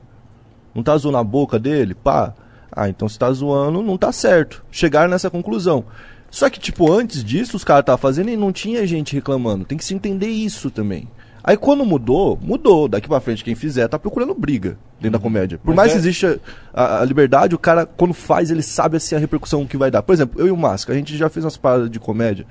Não 0.74 0.82
tá 0.82 0.96
zoando 0.96 1.18
a 1.18 1.24
boca 1.24 1.58
dele? 1.58 1.94
Pá. 1.94 2.34
Ah, 2.74 2.88
então 2.88 3.08
se 3.08 3.18
tá 3.18 3.30
zoando, 3.32 3.82
não 3.82 3.96
tá 3.96 4.10
certo. 4.10 4.64
Chegaram 4.70 5.10
nessa 5.10 5.30
conclusão. 5.30 5.84
Só 6.30 6.50
que, 6.50 6.58
tipo, 6.58 6.90
antes 6.92 7.22
disso, 7.22 7.56
os 7.56 7.62
caras 7.62 7.82
estavam 7.82 8.00
fazendo 8.00 8.28
e 8.28 8.36
não 8.36 8.50
tinha 8.50 8.84
gente 8.86 9.14
reclamando. 9.14 9.64
Tem 9.64 9.78
que 9.78 9.84
se 9.84 9.94
entender 9.94 10.26
isso 10.26 10.70
também. 10.70 11.08
Aí 11.44 11.56
quando 11.56 11.84
mudou, 11.84 12.38
mudou. 12.42 12.88
Daqui 12.88 13.06
pra 13.06 13.20
frente, 13.20 13.44
quem 13.44 13.54
fizer 13.54 13.86
tá 13.86 13.98
procurando 13.98 14.34
briga 14.34 14.78
dentro 14.98 15.18
da 15.18 15.22
comédia. 15.22 15.58
Por 15.58 15.68
Mas 15.68 15.76
mais 15.76 15.90
é- 15.90 15.92
que 15.92 15.98
exista 16.00 16.40
a, 16.72 17.02
a 17.02 17.04
liberdade, 17.04 17.54
o 17.54 17.58
cara, 17.58 17.84
quando 17.86 18.14
faz, 18.14 18.50
ele 18.50 18.62
sabe 18.62 18.96
assim 18.96 19.14
a 19.14 19.18
repercussão 19.18 19.66
que 19.66 19.76
vai 19.76 19.90
dar. 19.90 20.02
Por 20.02 20.12
exemplo, 20.14 20.40
eu 20.40 20.48
e 20.48 20.50
o 20.50 20.56
Masca, 20.56 20.92
a 20.92 20.96
gente 20.96 21.16
já 21.16 21.28
fez 21.28 21.44
umas 21.44 21.56
paradas 21.56 21.90
de 21.90 22.00
comédia. 22.00 22.46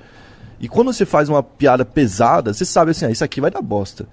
E 0.60 0.68
quando 0.68 0.92
você 0.92 1.04
faz 1.04 1.28
uma 1.28 1.42
piada 1.42 1.84
pesada, 1.84 2.54
você 2.54 2.64
sabe 2.64 2.92
assim, 2.92 3.04
ah, 3.04 3.10
isso 3.10 3.24
aqui 3.24 3.40
vai 3.40 3.50
dar 3.50 3.60
bosta. 3.60 4.06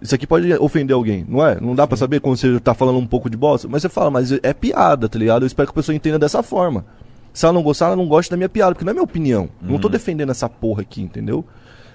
Isso 0.00 0.14
aqui 0.14 0.26
pode 0.26 0.52
ofender 0.54 0.94
alguém, 0.94 1.24
não 1.28 1.44
é? 1.44 1.58
Não 1.60 1.74
dá 1.74 1.86
pra 1.86 1.96
saber 1.96 2.20
quando 2.20 2.36
você 2.36 2.60
tá 2.60 2.74
falando 2.74 2.98
um 2.98 3.06
pouco 3.06 3.30
de 3.30 3.36
bosta. 3.36 3.66
Mas 3.66 3.82
você 3.82 3.88
fala, 3.88 4.10
mas 4.10 4.30
é 4.32 4.52
piada, 4.52 5.08
tá 5.08 5.18
ligado? 5.18 5.42
Eu 5.42 5.46
espero 5.46 5.66
que 5.66 5.72
a 5.72 5.74
pessoa 5.74 5.96
entenda 5.96 6.18
dessa 6.18 6.42
forma. 6.42 6.84
Se 7.32 7.44
ela 7.44 7.52
não 7.52 7.62
gostar, 7.62 7.86
ela 7.86 7.96
não 7.96 8.06
gosta 8.06 8.30
da 8.30 8.36
minha 8.36 8.48
piada, 8.48 8.74
porque 8.74 8.84
não 8.84 8.90
é 8.90 8.94
minha 8.94 9.04
opinião. 9.04 9.48
Não 9.60 9.78
tô 9.78 9.88
defendendo 9.88 10.30
essa 10.30 10.48
porra 10.48 10.82
aqui, 10.82 11.02
entendeu? 11.02 11.44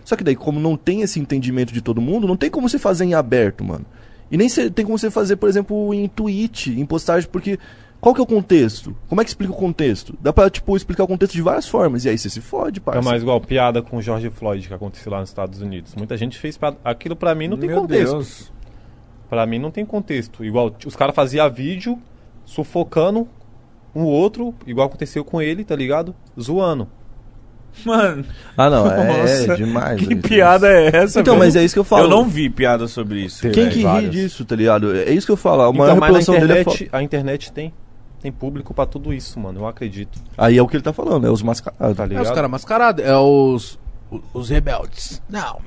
Só 0.03 0.15
que 0.15 0.23
daí, 0.23 0.35
como 0.35 0.59
não 0.59 0.75
tem 0.75 1.01
esse 1.01 1.19
entendimento 1.19 1.73
de 1.73 1.81
todo 1.81 2.01
mundo, 2.01 2.27
não 2.27 2.35
tem 2.35 2.49
como 2.49 2.67
você 2.67 2.79
fazer 2.79 3.05
em 3.05 3.13
aberto, 3.13 3.63
mano. 3.63 3.85
E 4.31 4.37
nem 4.37 4.47
tem 4.49 4.85
como 4.85 4.97
você 4.97 5.11
fazer, 5.11 5.35
por 5.35 5.49
exemplo, 5.49 5.93
em 5.93 6.07
tweet, 6.07 6.79
em 6.79 6.85
postagem, 6.85 7.29
porque 7.29 7.59
qual 8.01 8.13
que 8.15 8.19
é 8.19 8.23
o 8.23 8.27
contexto? 8.27 8.93
Como 9.07 9.21
é 9.21 9.23
que 9.23 9.29
explica 9.29 9.53
o 9.53 9.55
contexto? 9.55 10.17
Dá 10.19 10.33
pra, 10.33 10.49
tipo, 10.49 10.75
explicar 10.75 11.03
o 11.03 11.07
contexto 11.07 11.33
de 11.33 11.41
várias 11.41 11.67
formas. 11.69 12.03
E 12.03 12.09
aí 12.09 12.17
você 12.17 12.29
se 12.29 12.41
fode, 12.41 12.79
É 12.79 12.81
parça. 12.81 13.01
mais 13.09 13.21
igual 13.21 13.39
piada 13.39 13.81
com 13.81 13.97
o 13.97 14.01
George 14.01 14.29
Floyd 14.31 14.67
que 14.67 14.73
aconteceu 14.73 15.11
lá 15.11 15.19
nos 15.19 15.29
Estados 15.29 15.61
Unidos. 15.61 15.93
Muita 15.95 16.17
gente 16.17 16.37
fez 16.37 16.57
piada. 16.57 16.77
Aquilo 16.83 17.15
pra 17.15 17.33
mim 17.35 17.47
não 17.47 17.57
tem 17.57 17.69
Meu 17.69 17.81
contexto. 17.81 18.11
Deus. 18.13 18.51
Pra 19.29 19.45
mim 19.45 19.59
não 19.59 19.71
tem 19.71 19.85
contexto. 19.85 20.43
Igual 20.43 20.75
os 20.85 20.95
caras 20.95 21.15
faziam 21.15 21.49
vídeo 21.49 21.97
sufocando 22.43 23.27
um 23.95 24.03
outro, 24.03 24.53
igual 24.65 24.87
aconteceu 24.87 25.23
com 25.23 25.41
ele, 25.41 25.63
tá 25.63 25.75
ligado? 25.75 26.13
Zoando. 26.39 26.87
Mano, 27.85 28.25
Ah, 28.57 28.69
não, 28.69 28.85
é, 28.91 29.07
Nossa, 29.47 29.55
demais. 29.55 30.01
que 30.05 30.13
é 30.13 30.15
piada 30.17 30.67
é 30.67 30.87
essa, 30.93 31.21
Então, 31.21 31.35
velho? 31.35 31.45
mas 31.45 31.55
é 31.55 31.63
isso 31.63 31.73
que 31.73 31.79
eu 31.79 31.83
falo. 31.85 32.03
Eu 32.03 32.09
não 32.09 32.25
vi 32.27 32.49
piada 32.49 32.85
sobre 32.87 33.21
isso. 33.23 33.49
Quem 33.49 33.67
É, 33.67 33.69
que 33.69 33.85
ri 33.85 34.09
disso, 34.09 34.43
tá 34.43 34.55
ligado? 34.57 34.93
É 34.93 35.09
isso 35.11 35.25
que 35.25 35.31
eu 35.31 35.37
falo. 35.37 35.61
A 35.61 35.71
maior 35.71 35.95
Então, 35.95 35.97
mas 35.99 36.27
na 36.27 36.33
é 36.33 36.37
internet, 36.37 36.65
foda. 36.65 36.89
a 36.91 37.01
internet 37.03 37.51
tem. 37.53 37.73
Tem 38.21 38.31
público 38.31 38.73
pra 38.73 38.85
tudo 38.85 39.11
isso, 39.13 39.39
mano. 39.39 39.61
Eu 39.61 39.67
acredito. 39.67 40.19
Aí 40.37 40.57
é 40.57 40.61
o 40.61 40.67
que 40.67 40.75
ele 40.75 40.83
tá 40.83 40.93
falando, 40.93 41.25
é 41.25 41.31
os 41.31 41.41
mascarados. 41.41 41.97
Tá 41.97 42.03
É 42.03 42.07
ligado? 42.07 42.25
os 42.25 42.31
caras 42.31 42.51
mascarados, 42.51 43.03
é 43.03 43.15
os, 43.17 43.79
os, 44.11 44.21
os 44.33 44.49
rebeldes. 44.49 45.21
Não. 45.29 45.59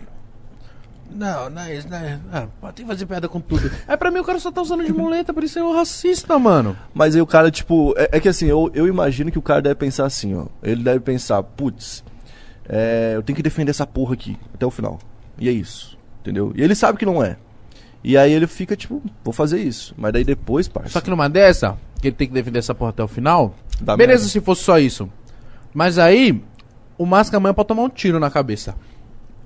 Não, 1.11 1.49
não 1.49 1.63
é 1.63 1.77
isso, 1.77 1.89
não 1.89 1.97
é. 1.99 2.19
Ah, 2.33 2.47
pode 2.61 2.85
fazer 2.85 3.07
piada 3.07 3.29
com 3.29 3.41
tudo. 3.41 3.71
É 3.87 3.97
pra 3.97 4.11
mim 4.11 4.19
o 4.19 4.25
cara 4.25 4.39
só 4.41 4.51
tá 4.51 4.61
usando 4.61 4.85
de 4.85 4.93
muleta, 4.93 5.33
por 5.33 5.45
isso 5.45 5.59
é 5.59 5.63
um 5.65 5.73
racista, 5.73 6.39
mano. 6.39 6.77
Mas 6.93 7.15
aí 7.15 7.21
o 7.21 7.27
cara, 7.27 7.51
tipo, 7.51 7.95
é, 7.97 8.09
é 8.17 8.21
que 8.21 8.29
assim, 8.29 8.47
eu, 8.47 8.71
eu 8.75 8.89
imagino 8.89 9.31
que 9.31 9.39
o 9.39 9.43
cara 9.43 9.63
deve 9.63 9.77
pensar 9.77 10.07
assim, 10.07 10.35
ó. 10.35 10.47
Ele 10.63 10.83
deve 10.83 11.01
pensar, 11.01 11.41
putz, 11.43 12.03
é, 12.69 13.13
eu 13.15 13.23
tenho 13.23 13.37
que 13.37 13.43
defender 13.43 13.71
essa 13.71 13.87
porra 13.87 14.15
aqui 14.15 14.37
até 14.53 14.67
o 14.67 14.71
final. 14.71 14.99
E 15.39 15.49
é 15.49 15.53
isso, 15.53 15.97
entendeu? 16.21 16.53
E 16.57 16.63
ele 16.63 16.75
sabe 16.75 16.99
que 16.99 17.07
não 17.07 17.23
é. 17.23 17.37
E 18.05 18.17
aí 18.19 18.31
ele 18.33 18.47
fica, 18.47 18.77
tipo, 18.77 19.03
vou 19.25 19.33
fazer 19.33 19.61
isso. 19.63 19.95
Mas 19.97 20.13
daí 20.13 20.23
depois, 20.25 20.69
parça. 20.69 20.91
Só 20.91 21.01
que 21.01 21.09
numa 21.09 21.27
dessa, 21.29 21.77
que 22.03 22.09
ele 22.09 22.15
tem 22.17 22.29
que 22.29 22.35
defender 22.35 22.59
essa 22.59 22.75
porra 22.75 22.91
até 22.91 23.03
o 23.03 23.09
final. 23.09 23.55
Dá 23.81 23.97
beleza 23.97 24.25
merda. 24.25 24.31
se 24.33 24.41
fosse 24.41 24.63
só 24.63 24.79
isso. 24.79 25.09
Mas 25.73 25.99
aí, 25.99 26.43
o 26.99 27.07
Máscara 27.07 27.39
amanhã 27.39 27.55
pode 27.55 27.69
tomar 27.69 27.83
um 27.83 27.89
tiro 27.89 28.21
na 28.21 28.31
cabeça. 28.31 28.75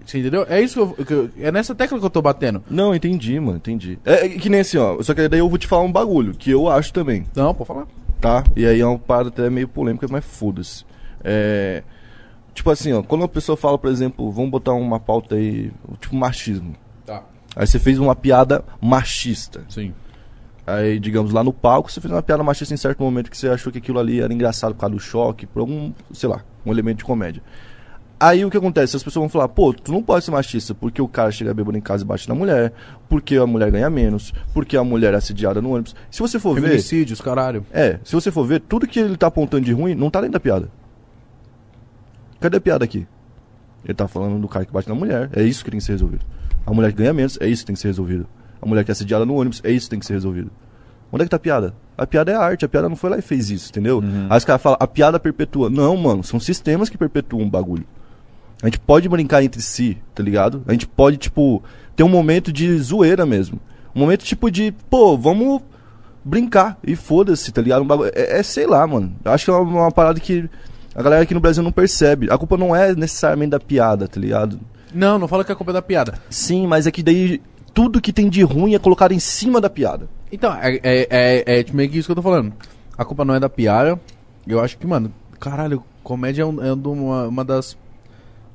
Você 0.05 0.19
entendeu? 0.19 0.45
É 0.49 0.61
isso 0.61 0.75
que 0.95 1.03
eu, 1.03 1.07
que 1.07 1.13
eu- 1.15 1.31
É 1.39 1.53
nessa 1.53 1.75
tecla 1.75 1.99
que 1.99 2.05
eu 2.05 2.11
tô 2.11 2.21
batendo. 2.21 2.63
Não, 2.69 2.95
entendi, 2.95 3.39
mano, 3.39 3.59
entendi. 3.59 3.99
É, 4.05 4.25
é 4.27 4.29
que 4.31 4.49
nem 4.49 4.61
assim, 4.61 4.77
ó. 4.79 5.01
Só 5.03 5.15
que 5.15 5.29
daí 5.29 5.39
eu 5.39 5.49
vou 5.49 5.59
te 5.59 5.67
falar 5.67 5.83
um 5.83 5.93
bagulho, 5.93 6.35
que 6.35 6.51
eu 6.51 6.69
acho 6.69 6.93
também. 6.93 7.27
Não, 7.37 7.55
pode 7.55 7.69
falar. 7.69 7.87
tá? 8.21 8.43
E 8.57 8.67
aí 8.67 8.81
é 8.81 8.87
uma 8.87 8.99
parada 8.99 9.29
até 9.29 9.49
meio 9.49 9.69
polêmica, 9.69 10.07
mas 10.11 10.25
foda-se. 10.25 10.85
É, 11.23 11.83
tipo 12.55 12.69
assim, 12.71 12.93
ó, 12.93 13.03
quando 13.03 13.21
uma 13.23 13.29
pessoa 13.29 13.57
fala, 13.57 13.79
por 13.79 13.89
exemplo, 13.91 14.31
vamos 14.33 14.51
botar 14.51 14.73
uma 14.73 14.99
pauta 14.99 15.37
aí, 15.37 15.71
tipo 16.01 16.17
machismo. 16.17 16.75
Aí 17.59 17.67
você 17.67 17.81
fez 17.81 17.99
uma 17.99 18.15
piada 18.15 18.65
machista. 18.81 19.65
Sim. 19.69 19.93
Aí, 20.65 21.01
digamos, 21.01 21.33
lá 21.33 21.43
no 21.43 21.53
palco, 21.53 21.91
você 21.91 22.01
fez 22.01 22.13
uma 22.13 22.23
piada 22.23 22.41
machista 22.45 22.73
em 22.73 22.77
certo 22.77 23.03
momento 23.03 23.29
que 23.29 23.37
você 23.37 23.49
achou 23.49 23.73
que 23.73 23.79
aquilo 23.79 23.99
ali 23.99 24.21
era 24.21 24.33
engraçado 24.33 24.75
por 24.75 24.81
causa 24.81 24.95
do 24.95 25.01
choque, 25.01 25.45
por 25.45 25.59
algum, 25.59 25.93
sei 26.13 26.29
lá, 26.29 26.45
um 26.65 26.71
elemento 26.71 26.99
de 26.99 27.05
comédia. 27.05 27.43
Aí 28.21 28.45
o 28.45 28.51
que 28.51 28.57
acontece? 28.57 28.95
As 28.95 29.03
pessoas 29.03 29.23
vão 29.23 29.29
falar, 29.29 29.49
pô, 29.49 29.73
tu 29.73 29.91
não 29.91 30.05
pode 30.05 30.25
ser 30.25 30.31
machista 30.31 30.73
porque 30.73 31.03
o 31.03 31.09
cara 31.09 31.33
chega 31.33 31.53
bêbado 31.53 31.77
em 31.77 31.81
casa 31.81 32.05
e 32.05 32.07
bate 32.07 32.29
na 32.29 32.35
mulher, 32.35 32.73
porque 33.09 33.37
a 33.37 33.47
mulher 33.47 33.73
ganha 33.73 33.91
menos, 33.91 34.33
porque 34.55 34.77
a 34.77 34.85
mulher 34.85 35.13
é 35.15 35.17
assediada 35.17 35.61
no 35.61 35.73
ônibus. 35.73 35.97
Se 36.13 36.21
você 36.21 36.39
for 36.39 36.55
ver. 36.55 36.63
Feminicídios, 36.63 37.21
caralho. 37.21 37.67
É, 37.73 37.99
se 38.05 38.15
você 38.15 38.31
for 38.31 38.45
ver, 38.45 38.61
tudo 38.61 38.87
que 38.87 39.01
ele 39.01 39.17
tá 39.17 39.27
apontando 39.27 39.65
de 39.65 39.73
ruim 39.73 39.97
não 39.97 40.11
tá 40.11 40.21
dentro 40.21 40.35
da 40.35 40.41
piada. 40.41 40.71
Cadê 42.39 42.57
a 42.57 42.61
piada 42.61 42.85
aqui? 42.85 43.05
Ele 43.85 43.95
tá 43.95 44.07
falando 44.07 44.39
do 44.39 44.47
cara 44.47 44.65
que 44.65 44.73
bate 44.73 44.89
na 44.89 44.95
mulher, 44.95 45.29
é 45.33 45.43
isso 45.43 45.65
que 45.65 45.73
tem 45.73 45.81
que 45.81 45.87
ser 45.87 45.93
resolvido. 45.93 46.25
A 46.69 46.75
mulher 46.75 46.93
que 46.93 46.99
ganha 46.99 47.13
menos, 47.15 47.39
é 47.41 47.49
isso 47.49 47.63
que 47.63 47.67
tem 47.69 47.75
que 47.75 47.81
ser 47.81 47.89
resolvido. 47.89 48.27
A 48.61 48.67
mulher 48.67 48.85
que 48.85 48.91
é 48.91 48.93
assediada 48.93 49.25
no 49.25 49.35
ônibus, 49.35 49.61
é 49.65 49.71
isso 49.71 49.87
que 49.87 49.91
tem 49.91 49.99
que 50.01 50.07
ser 50.07 50.15
resolvido. 50.15 50.51
Onde 51.11 51.23
é 51.23 51.25
que 51.27 51.31
tá 51.31 51.37
a 51.37 51.41
piada? 51.41 51.75
A 51.97 52.07
piada 52.07 52.31
é 52.31 52.35
arte, 52.35 52.65
a 52.65 52.69
piada 52.69 52.89
não 52.89 52.97
foi 52.97 53.09
lá 53.11 53.19
e 53.19 53.23
fez 53.23 53.51
isso, 53.51 53.71
entendeu? 53.71 54.03
Aí 54.29 54.37
os 54.37 54.45
caras 54.45 54.61
falam, 54.61 54.77
a 54.81 54.87
piada 54.87 55.19
perpetua. 55.19 55.71
Não, 55.71 55.97
mano, 55.97 56.23
são 56.23 56.39
sistemas 56.39 56.89
que 56.89 56.99
perpetuam 56.99 57.45
o 57.47 57.51
bagulho. 57.51 57.85
A 58.63 58.67
gente 58.67 58.79
pode 58.79 59.09
brincar 59.09 59.43
entre 59.43 59.63
si, 59.63 59.97
tá 60.15 60.23
ligado? 60.23 60.63
A 60.67 60.73
gente 60.73 60.87
pode, 60.87 61.17
tipo, 61.17 61.63
ter 61.97 62.03
um 62.03 62.09
momento 62.09 62.53
de 62.53 62.77
zoeira 62.79 63.25
mesmo. 63.25 63.59
Um 63.95 64.01
momento, 64.01 64.25
tipo, 64.25 64.51
de, 64.51 64.73
pô, 64.91 65.17
vamos 65.17 65.63
brincar 66.25 66.77
e 66.85 66.95
foda-se, 66.95 67.51
tá 67.53 67.63
ligado? 67.63 67.83
Um 67.83 67.87
bagulho- 67.87 68.11
é, 68.15 68.41
é, 68.41 68.43
sei 68.43 68.67
lá, 68.67 68.87
mano. 68.87 69.13
Acho 69.25 69.45
que 69.47 69.51
é 69.51 69.55
uma, 69.55 69.83
uma 69.85 69.93
parada 69.93 70.21
que 70.21 70.49
a 70.95 71.03
galera 71.03 71.23
aqui 71.23 71.33
no 71.35 71.41
Brasil 71.41 71.63
não 71.63 71.73
percebe. 71.73 72.29
A 72.31 72.37
culpa 72.37 72.57
não 72.57 72.75
é 72.77 72.95
necessariamente 72.95 73.51
da 73.53 73.61
piada, 73.61 74.07
tá 74.07 74.21
ligado? 74.21 74.59
Não, 74.95 75.19
não 75.19 75.29
fala 75.29 75.45
que 75.45 75.53
a 75.53 75.57
culpa 75.57 75.73
é 75.73 75.75
da 75.75 75.83
piada. 75.83 76.19
Sim, 76.31 76.67
mas 76.67 76.87
é 76.87 76.91
que 76.91 77.03
daí 77.03 77.41
tudo 77.75 78.01
que 78.01 78.13
tem 78.13 78.29
de 78.29 78.43
ruim 78.43 78.75
é 78.75 78.79
colocado 78.79 79.13
em 79.13 79.19
cima 79.19 79.61
da 79.61 79.69
piada. 79.71 80.09
Então, 80.33 80.53
é, 80.55 80.77
é, 80.83 81.09
é, 81.11 81.61
é 81.61 81.65
meio 81.73 81.91
que 81.91 81.99
isso 81.99 82.07
que 82.09 82.13
eu 82.13 82.17
tô 82.17 82.23
falando. 82.23 82.53
A 82.97 83.05
culpa 83.05 83.25
não 83.25 83.35
é 83.35 83.41
da 83.41 83.49
piada. 83.49 84.01
Eu 84.47 84.61
acho 84.61 84.77
que, 84.79 84.87
mano, 84.87 85.13
caralho, 85.39 85.83
comédia 86.03 86.43
é, 86.43 86.47
um- 86.47 86.63
é 86.65 86.73
uma, 86.73 87.29
uma 87.29 87.45
das. 87.45 87.77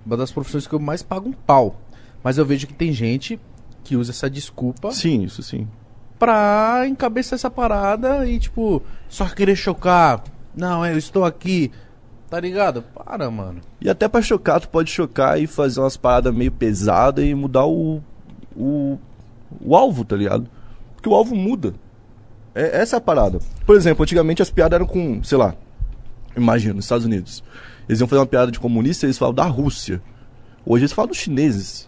Uma 0.05 0.17
das 0.17 0.31
profissões 0.31 0.67
que 0.67 0.73
eu 0.73 0.79
mais 0.79 1.01
pago 1.01 1.29
um 1.29 1.33
pau. 1.33 1.79
Mas 2.23 2.37
eu 2.37 2.45
vejo 2.45 2.67
que 2.67 2.73
tem 2.73 2.91
gente 2.91 3.39
que 3.83 3.95
usa 3.95 4.11
essa 4.11 4.29
desculpa 4.29 4.91
Sim, 4.91 5.23
isso 5.23 5.41
sim. 5.43 5.67
pra 6.19 6.83
encabeçar 6.87 7.35
essa 7.35 7.49
parada 7.49 8.25
e, 8.25 8.39
tipo, 8.39 8.81
só 9.09 9.25
querer 9.29 9.55
chocar. 9.55 10.23
Não, 10.55 10.85
eu 10.85 10.97
estou 10.97 11.23
aqui. 11.25 11.71
Tá 12.33 12.39
ligado? 12.39 12.81
Para, 12.81 13.29
mano. 13.29 13.61
E 13.79 13.87
até 13.87 14.07
pra 14.07 14.19
chocar, 14.19 14.59
tu 14.59 14.67
pode 14.67 14.89
chocar 14.89 15.39
e 15.39 15.45
fazer 15.45 15.79
umas 15.79 15.95
paradas 15.95 16.33
meio 16.33 16.51
pesadas 16.51 17.23
e 17.23 17.35
mudar 17.35 17.67
o, 17.67 18.01
o, 18.57 18.97
o 19.61 19.75
alvo, 19.75 20.03
tá 20.03 20.15
ligado? 20.15 20.49
Porque 20.95 21.07
o 21.07 21.13
alvo 21.13 21.35
muda. 21.35 21.75
É, 22.55 22.81
essa 22.81 22.95
é 22.95 22.97
a 22.97 23.01
parada. 23.01 23.37
Por 23.67 23.75
exemplo, 23.75 24.01
antigamente 24.01 24.41
as 24.41 24.49
piadas 24.49 24.77
eram 24.77 24.87
com, 24.87 25.23
sei 25.23 25.37
lá, 25.37 25.53
imagina, 26.35 26.73
nos 26.73 26.85
Estados 26.85 27.05
Unidos. 27.05 27.43
Eles 27.87 27.99
iam 27.99 28.07
fazer 28.07 28.21
uma 28.21 28.25
piada 28.25 28.51
de 28.51 28.59
comunista 28.59 29.05
eles 29.05 29.19
falavam 29.19 29.35
da 29.35 29.45
Rússia. 29.45 30.01
Hoje 30.65 30.85
eles 30.85 30.91
falam 30.91 31.09
dos 31.09 31.17
chineses. 31.17 31.87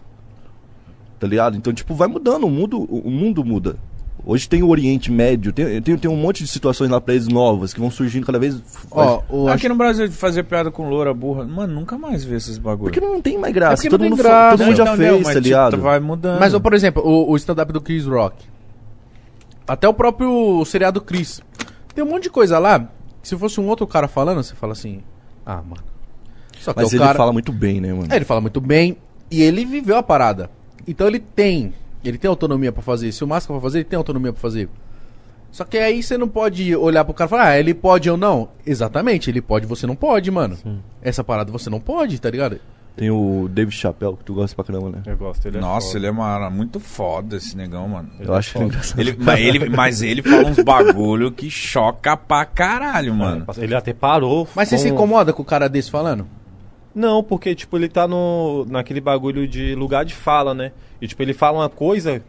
Tá 1.18 1.26
ligado? 1.26 1.56
Então, 1.56 1.72
tipo, 1.72 1.92
vai 1.92 2.06
mudando, 2.06 2.44
o 2.44 2.50
mundo, 2.50 2.84
o 2.84 3.10
mundo 3.10 3.44
muda. 3.44 3.76
Hoje 4.28 4.48
tem 4.48 4.60
o 4.60 4.68
Oriente 4.68 5.10
Médio, 5.12 5.52
tem, 5.52 5.80
tem, 5.80 5.96
tem 5.96 6.10
um 6.10 6.16
monte 6.16 6.42
de 6.42 6.50
situações 6.50 6.90
lá 6.90 7.00
pra 7.00 7.14
eles 7.14 7.28
novas 7.28 7.72
que 7.72 7.78
vão 7.78 7.92
surgindo 7.92 8.26
cada 8.26 8.40
vez. 8.40 8.60
Ó, 8.90 9.22
o, 9.28 9.46
Aqui 9.48 9.68
no 9.68 9.76
Brasil, 9.76 10.10
fazer 10.10 10.42
piada 10.42 10.68
com 10.68 10.88
loura 10.88 11.14
burra, 11.14 11.44
mano, 11.44 11.72
nunca 11.72 11.96
mais 11.96 12.24
vê 12.24 12.34
esses 12.34 12.58
bagulho. 12.58 12.92
Porque 12.92 13.00
não 13.06 13.22
tem 13.22 13.38
mais 13.38 13.54
graça. 13.54 13.74
É 13.74 13.76
porque 13.76 13.88
todo 13.90 14.00
não 14.02 14.10
mundo, 14.10 14.18
graça. 14.18 14.56
todo 14.58 14.66
mundo 14.66 14.76
já 14.76 14.82
Então, 14.82 14.96
fez, 14.96 15.10
não, 15.12 15.22
tá 15.22 15.28
tipo, 15.28 15.40
ligado? 15.44 15.76
vai 15.80 16.00
mudando. 16.00 16.40
Mas, 16.40 16.54
ó, 16.54 16.58
por 16.58 16.74
exemplo, 16.74 17.02
o, 17.06 17.30
o 17.30 17.36
stand-up 17.36 17.72
do 17.72 17.80
Chris 17.80 18.04
Rock. 18.04 18.44
Até 19.68 19.88
o 19.88 19.94
próprio 19.94 20.64
seriado 20.64 21.00
Chris. 21.00 21.40
Tem 21.94 22.02
um 22.02 22.08
monte 22.08 22.24
de 22.24 22.30
coisa 22.30 22.58
lá. 22.58 22.80
que 23.22 23.28
Se 23.28 23.36
fosse 23.36 23.60
um 23.60 23.68
outro 23.68 23.86
cara 23.86 24.08
falando, 24.08 24.42
você 24.42 24.54
fala 24.56 24.72
assim. 24.72 25.02
Ah, 25.44 25.62
mano. 25.62 25.82
Só 26.58 26.72
que 26.72 26.80
Mas 26.80 26.90
o 26.92 26.96
ele 26.96 27.04
cara. 27.04 27.16
fala 27.16 27.32
muito 27.32 27.52
bem, 27.52 27.80
né, 27.80 27.92
mano? 27.92 28.08
É, 28.10 28.16
ele 28.16 28.24
fala 28.24 28.40
muito 28.40 28.60
bem. 28.60 28.96
E 29.30 29.40
ele 29.40 29.64
viveu 29.64 29.96
a 29.96 30.02
parada. 30.02 30.50
Então 30.86 31.06
ele 31.06 31.20
tem. 31.20 31.72
Ele 32.08 32.18
tem 32.18 32.28
autonomia 32.28 32.70
pra 32.72 32.82
fazer. 32.82 33.10
Se 33.12 33.22
o 33.24 33.26
Máscara 33.26 33.58
for 33.60 33.66
fazer, 33.66 33.78
ele 33.78 33.84
tem 33.84 33.96
autonomia 33.96 34.32
pra 34.32 34.40
fazer. 34.40 34.68
Só 35.50 35.64
que 35.64 35.78
aí 35.78 36.02
você 36.02 36.18
não 36.18 36.28
pode 36.28 36.74
olhar 36.76 37.04
pro 37.04 37.14
cara 37.14 37.28
e 37.28 37.30
falar, 37.30 37.46
ah, 37.48 37.58
ele 37.58 37.72
pode 37.72 38.10
ou 38.10 38.16
não. 38.16 38.48
Exatamente, 38.66 39.30
ele 39.30 39.40
pode, 39.40 39.64
você 39.66 39.86
não 39.86 39.96
pode, 39.96 40.30
mano. 40.30 40.56
Essa 41.00 41.24
parada 41.24 41.50
você 41.50 41.70
não 41.70 41.80
pode, 41.80 42.20
tá 42.20 42.28
ligado? 42.30 42.58
Tem 42.94 43.10
o 43.10 43.46
David 43.50 43.74
Chappelle, 43.76 44.16
que 44.16 44.24
tu 44.24 44.32
gosta 44.34 44.54
pra 44.56 44.64
caramba, 44.64 44.88
né? 44.90 45.02
Eu 45.06 45.16
gosto, 45.18 45.46
ele 45.46 45.58
é 45.58 45.60
Nossa, 45.60 45.88
foda. 45.88 45.98
ele 45.98 46.06
é 46.06 46.10
mara, 46.10 46.48
muito 46.48 46.80
foda 46.80 47.36
esse 47.36 47.54
negão, 47.56 47.86
mano. 47.88 48.08
Eu 48.18 48.32
acho 48.34 48.56
ele 48.56 48.64
engraçado. 48.64 48.98
Ele, 49.00 49.16
mas, 49.18 49.38
ele, 49.40 49.68
mas 49.68 50.02
ele 50.02 50.22
fala 50.22 50.48
uns 50.48 50.62
bagulho 50.64 51.30
que 51.30 51.50
choca 51.50 52.16
pra 52.16 52.46
caralho, 52.46 53.14
mano. 53.14 53.44
Ele 53.58 53.74
até 53.74 53.92
parou. 53.92 54.48
Mas 54.54 54.68
você 54.70 54.76
com- 54.76 54.82
se 54.82 54.88
incomoda 54.88 55.32
com 55.34 55.42
o 55.42 55.44
cara 55.44 55.68
desse 55.68 55.90
falando? 55.90 56.26
Não, 56.96 57.22
porque, 57.22 57.54
tipo, 57.54 57.76
ele 57.76 57.88
tá 57.88 58.08
no, 58.08 58.64
naquele 58.68 59.00
bagulho 59.00 59.46
de 59.46 59.74
lugar 59.74 60.04
de 60.04 60.14
fala, 60.14 60.54
né? 60.54 60.72
E, 61.00 61.06
tipo, 61.06 61.22
ele 61.22 61.34
fala 61.34 61.58
uma 61.58 61.68
coisa, 61.68 62.22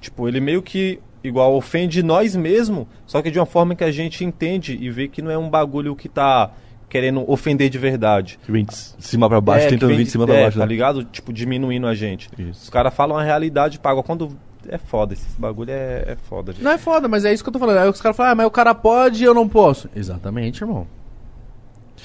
tipo, 0.00 0.26
ele 0.26 0.40
meio 0.40 0.62
que, 0.62 0.98
igual, 1.22 1.54
ofende 1.54 2.02
nós 2.02 2.34
mesmo, 2.34 2.88
só 3.06 3.20
que 3.20 3.30
de 3.30 3.38
uma 3.38 3.46
forma 3.46 3.74
que 3.74 3.84
a 3.84 3.92
gente 3.92 4.24
entende 4.24 4.78
e 4.80 4.90
vê 4.90 5.06
que 5.06 5.20
não 5.20 5.30
é 5.30 5.36
um 5.36 5.50
bagulho 5.50 5.94
que 5.94 6.08
tá... 6.08 6.50
querendo 6.88 7.24
ofender 7.30 7.70
de 7.70 7.78
verdade. 7.78 8.38
Que 8.44 8.52
vem 8.52 8.64
de 8.64 8.74
cima 8.74 9.28
pra 9.28 9.40
baixo, 9.40 9.64
É, 9.64 9.68
que 9.68 9.74
tentando 9.74 9.96
vir 9.96 10.04
de 10.04 10.10
cima 10.10 10.24
é, 10.24 10.26
pra 10.26 10.36
baixo. 10.36 10.58
Tá 10.58 10.66
né? 10.66 10.68
ligado? 10.68 11.04
Tipo, 11.04 11.32
diminuindo 11.32 11.86
a 11.86 11.94
gente. 11.94 12.28
Isso. 12.38 12.64
Os 12.64 12.70
caras 12.70 12.92
falam 12.92 13.16
a 13.16 13.22
realidade, 13.22 13.78
pagam. 13.78 14.02
Quando. 14.02 14.36
É 14.68 14.78
foda, 14.78 15.14
esse 15.14 15.26
bagulho 15.40 15.70
é, 15.70 16.04
é 16.06 16.16
foda, 16.28 16.52
gente. 16.52 16.62
Não 16.62 16.70
é 16.70 16.78
foda, 16.78 17.08
mas 17.08 17.24
é 17.24 17.32
isso 17.32 17.42
que 17.42 17.48
eu 17.48 17.52
tô 17.52 17.58
falando. 17.58 17.78
Aí 17.78 17.88
os 17.88 18.00
caras 18.00 18.16
falam, 18.16 18.32
ah, 18.32 18.34
mas 18.34 18.46
o 18.46 18.50
cara 18.50 18.74
pode 18.74 19.22
e 19.22 19.26
eu 19.26 19.34
não 19.34 19.48
posso. 19.48 19.88
Exatamente, 19.96 20.62
irmão. 20.62 20.86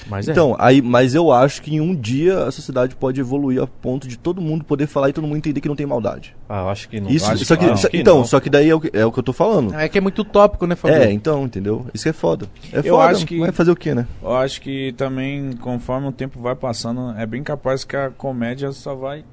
Mas 0.06 0.28
é. 0.28 0.32
Então, 0.32 0.54
aí, 0.58 0.80
mas 0.80 1.14
eu 1.14 1.32
acho 1.32 1.60
que 1.60 1.74
em 1.74 1.80
um 1.80 1.94
dia 1.94 2.44
a 2.44 2.50
sociedade 2.50 2.94
pode 2.94 3.20
evoluir 3.20 3.60
a 3.62 3.66
ponto 3.66 4.06
de 4.06 4.16
todo 4.16 4.40
mundo 4.40 4.64
poder 4.64 4.86
falar 4.86 5.08
e 5.10 5.12
todo 5.12 5.26
mundo 5.26 5.36
entender 5.38 5.60
que 5.60 5.68
não 5.68 5.74
tem 5.76 5.84
maldade. 5.86 6.34
Ah, 6.48 6.60
eu 6.60 6.68
acho 6.68 6.88
que 6.88 7.00
não. 7.00 7.10
Isso, 7.10 7.30
acho 7.30 7.44
só 7.44 7.56
que, 7.56 7.64
acho 7.64 7.82
só- 7.82 7.88
que 7.88 7.96
então, 7.98 8.18
não. 8.18 8.24
só 8.24 8.38
que 8.40 8.48
daí 8.48 8.70
é 8.70 8.74
o 8.74 8.80
que, 8.80 8.90
é 8.92 9.04
o 9.04 9.10
que 9.12 9.18
eu 9.18 9.22
tô 9.22 9.32
falando. 9.32 9.74
É 9.74 9.88
que 9.88 9.98
é 9.98 10.00
muito 10.00 10.22
utópico, 10.22 10.66
né, 10.66 10.76
Fabio? 10.76 10.96
É, 10.98 11.10
então, 11.12 11.44
entendeu? 11.44 11.84
Isso 11.92 12.04
que 12.04 12.10
é 12.10 12.12
foda. 12.12 12.46
É 12.72 12.78
Eu 12.78 12.84
foda, 12.96 13.04
acho 13.10 13.26
que- 13.26 13.38
vai 13.40 13.52
fazer 13.52 13.70
o 13.70 13.76
quê, 13.76 13.94
né? 13.94 14.06
Eu 14.22 14.36
acho 14.36 14.60
que 14.60 14.92
também, 14.96 15.52
conforme 15.56 16.06
o 16.06 16.12
tempo 16.12 16.40
vai 16.40 16.54
passando, 16.54 17.10
é 17.18 17.26
bem 17.26 17.42
capaz 17.42 17.84
que 17.84 17.96
a 17.96 18.08
comédia 18.10 18.70
só 18.72 18.94
vai 18.94 19.24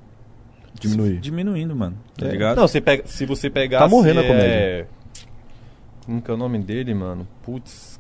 Diminuir. 0.80 1.20
diminuindo, 1.20 1.76
mano. 1.76 1.96
Tá 2.18 2.26
É. 2.26 2.32
ligado? 2.32 2.58
Não, 2.58 2.68
você 2.68 2.82
pega, 2.82 3.04
se 3.06 3.26
você 3.26 3.50
pegar. 3.50 3.80
Tá 3.80 3.88
morrendo 3.88 4.20
a 4.20 4.24
é... 4.24 4.28
comédia. 4.28 4.88
Como 6.06 6.22
que 6.22 6.30
é 6.30 6.34
o 6.34 6.38
nome 6.38 6.60
dele, 6.60 6.94
mano? 6.94 7.28
Putz. 7.44 7.95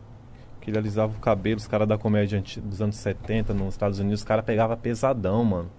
Que 0.65 0.71
ele 0.71 0.79
alisava 0.79 1.13
o 1.15 1.19
cabelo, 1.19 1.57
os 1.57 1.67
caras 1.67 1.87
da 1.87 1.95
comédia 1.95 2.41
dos 2.63 2.81
anos 2.81 2.95
70 2.95 3.53
nos 3.53 3.75
Estados 3.75 3.99
Unidos, 3.99 4.21
os 4.21 4.25
caras 4.25 4.43
pegavam 4.43 4.75
pesadão, 4.75 5.45
mano. 5.45 5.69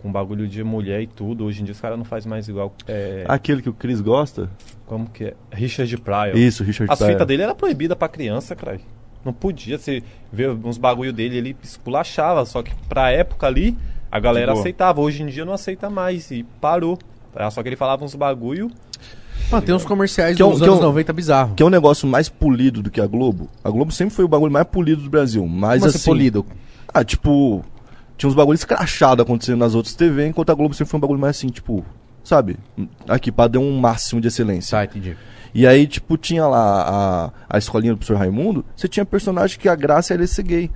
Com 0.00 0.12
bagulho 0.12 0.46
de 0.46 0.62
mulher 0.62 1.02
e 1.02 1.08
tudo. 1.08 1.44
Hoje 1.44 1.60
em 1.60 1.64
dia 1.64 1.72
os 1.72 1.80
caras 1.80 1.98
não 1.98 2.04
fazem 2.04 2.30
mais 2.30 2.46
igual. 2.46 2.72
É, 2.86 3.24
Aquele 3.26 3.60
que 3.60 3.68
o 3.68 3.72
Chris 3.72 4.00
gosta? 4.00 4.48
Como 4.86 5.10
que 5.10 5.24
é? 5.24 5.34
Richard 5.50 5.96
Pryor. 5.98 6.36
Isso, 6.36 6.62
Richard 6.62 6.92
As 6.92 7.00
Pryor. 7.00 7.14
fitas 7.14 7.26
dele 7.26 7.42
era 7.42 7.52
proibida 7.52 7.96
pra 7.96 8.06
criança, 8.08 8.54
cara. 8.54 8.78
Não 9.24 9.32
podia. 9.32 9.76
Você 9.76 10.04
ver 10.32 10.50
uns 10.50 10.78
bagulho 10.78 11.12
dele, 11.12 11.36
ele 11.38 11.56
esculachava. 11.60 12.46
Só 12.46 12.62
que 12.62 12.72
pra 12.88 13.10
época 13.10 13.44
ali, 13.48 13.76
a 14.08 14.20
galera 14.20 14.52
aceitava. 14.52 15.00
Hoje 15.00 15.24
em 15.24 15.26
dia 15.26 15.44
não 15.44 15.52
aceita 15.52 15.90
mais. 15.90 16.30
E 16.30 16.44
parou. 16.60 16.96
Só 17.50 17.60
que 17.60 17.68
ele 17.68 17.74
falava 17.76 18.04
uns 18.04 18.14
bagulho. 18.14 18.70
Mano, 19.50 19.64
tem 19.64 19.74
uns 19.74 19.84
comerciais 19.84 20.36
Que 20.36 20.42
é 20.42 20.44
um- 20.44 20.50
dos 20.50 20.60
é 20.62 20.64
anos 20.64 20.78
um- 20.78 20.82
90 20.82 21.12
bizarro. 21.12 21.54
Que 21.54 21.62
é 21.62 21.66
um 21.66 21.70
negócio 21.70 22.06
mais 22.06 22.28
polido 22.28 22.82
do 22.82 22.90
que 22.90 23.00
a 23.00 23.06
Globo. 23.06 23.48
A 23.64 23.70
Globo 23.70 23.90
sempre 23.92 24.14
foi 24.14 24.24
o 24.24 24.28
bagulho 24.28 24.52
mais 24.52 24.66
polido 24.66 25.02
do 25.02 25.08
Brasil. 25.10 25.46
Mas 25.46 25.80
Como 25.80 25.88
assim. 25.90 25.96
assim, 25.98 26.04
polido? 26.10 26.46
Ah, 26.92 27.02
tipo. 27.04 27.64
Tinha 28.16 28.28
uns 28.28 28.34
bagulhos 28.34 28.60
escrachados 28.60 29.22
acontecendo 29.22 29.58
nas 29.58 29.74
outras 29.76 29.94
TV, 29.94 30.26
enquanto 30.26 30.50
a 30.50 30.54
Globo 30.54 30.74
sempre 30.74 30.90
foi 30.90 30.98
um 30.98 31.00
bagulho 31.00 31.20
mais 31.20 31.36
assim, 31.36 31.48
tipo. 31.48 31.84
Sabe? 32.24 32.56
Aqui, 33.08 33.30
pra 33.32 33.46
dar 33.46 33.58
um 33.60 33.78
máximo 33.78 34.20
de 34.20 34.28
excelência. 34.28 34.76
Tá, 34.76 34.84
entendi. 34.84 35.16
E 35.54 35.66
aí, 35.66 35.86
tipo, 35.86 36.18
tinha 36.18 36.46
lá 36.46 37.32
a, 37.48 37.56
a 37.56 37.58
escolinha 37.58 37.94
do 37.94 37.96
professor 37.98 38.18
Raimundo, 38.18 38.64
você 38.76 38.86
tinha 38.86 39.06
personagem 39.06 39.58
que 39.58 39.66
a 39.68 39.74
graça 39.74 40.12
era 40.12 40.20
ele 40.22 40.26
ser 40.26 40.42
gay. 40.42 40.70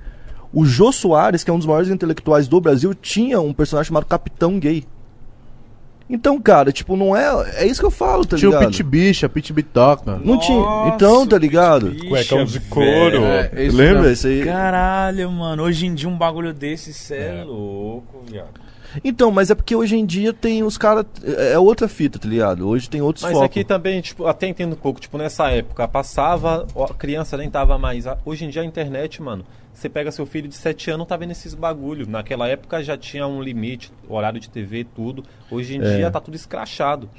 O 0.51 0.65
Jô 0.65 0.91
Soares, 0.91 1.43
que 1.43 1.51
é 1.51 1.53
um 1.53 1.57
dos 1.57 1.67
maiores 1.67 1.89
intelectuais 1.89 2.47
do 2.47 2.59
Brasil, 2.59 2.93
tinha 2.95 3.39
um 3.39 3.53
personagem 3.53 3.89
chamado 3.89 4.05
Capitão 4.05 4.57
Gay. 4.59 4.83
Então, 6.13 6.39
cara, 6.39 6.71
tipo, 6.71 6.95
não 6.95 7.17
é. 7.17 7.63
É 7.63 7.65
isso 7.65 7.79
que 7.79 7.85
eu 7.87 7.91
falo, 7.91 8.23
tá 8.23 8.37
Tinha 8.37 8.49
o 8.49 8.53
ligado? 8.53 8.69
Pit 8.69 8.83
Bicha, 8.83 9.27
Pit 9.27 9.51
Bitoca. 9.51 10.21
Não 10.23 10.37
tinha. 10.37 10.59
Nossa, 10.59 10.95
Então, 10.95 11.25
tá 11.25 11.39
ligado? 11.39 11.89
bicha, 11.89 12.07
Cuecão 12.07 12.45
de 12.45 12.59
velho. 12.59 12.69
couro. 12.69 13.23
É, 13.25 13.49
esse 13.55 13.75
Lembra 13.75 14.11
esse 14.11 14.27
aí? 14.27 14.45
Caralho, 14.45 15.31
mano. 15.31 15.63
Hoje 15.63 15.87
em 15.87 15.95
dia 15.95 16.07
um 16.07 16.15
bagulho 16.15 16.53
desse, 16.53 16.93
cê 16.93 17.15
é, 17.15 17.43
louco, 17.43 18.21
viado. 18.29 18.61
Então, 19.03 19.31
mas 19.31 19.49
é 19.49 19.55
porque 19.55 19.75
hoje 19.75 19.95
em 19.97 20.05
dia 20.05 20.31
tem 20.31 20.61
os 20.61 20.77
caras. 20.77 21.05
É 21.23 21.53
é 21.53 21.57
outra 21.59 21.87
fita, 21.87 22.19
tá 22.19 22.29
ligado? 22.29 22.67
Hoje 22.69 22.87
tem 22.87 23.01
outros 23.01 23.23
Mas 23.23 23.33
focos. 23.33 23.45
aqui 23.47 23.63
também, 23.63 23.99
tipo, 24.01 24.27
até 24.27 24.47
entendo 24.47 24.73
um 24.73 24.77
pouco. 24.77 25.01
Tipo, 25.01 25.17
nessa 25.17 25.49
época, 25.49 25.87
passava, 25.87 26.67
a 26.87 26.93
criança 26.93 27.35
nem 27.37 27.49
tava 27.49 27.75
mais. 27.79 28.05
Hoje 28.23 28.45
em 28.45 28.49
dia 28.49 28.61
a 28.61 28.65
internet, 28.65 29.19
mano. 29.19 29.43
Você 29.73 29.89
pega 29.89 30.11
seu 30.11 30.25
filho 30.25 30.47
de 30.47 30.55
7 30.55 30.91
anos, 30.91 31.07
tá 31.07 31.17
vendo 31.17 31.31
esses 31.31 31.53
bagulho. 31.53 32.07
Naquela 32.07 32.47
época 32.47 32.83
já 32.83 32.95
tinha 32.97 33.25
um 33.27 33.41
limite, 33.41 33.91
horário 34.07 34.39
de 34.39 34.49
TV, 34.49 34.83
tudo. 34.83 35.23
Hoje 35.49 35.75
em 35.77 35.81
É. 35.81 35.95
dia 35.97 36.11
tá 36.11 36.19
tudo 36.21 36.35
escrachado. 36.35 37.09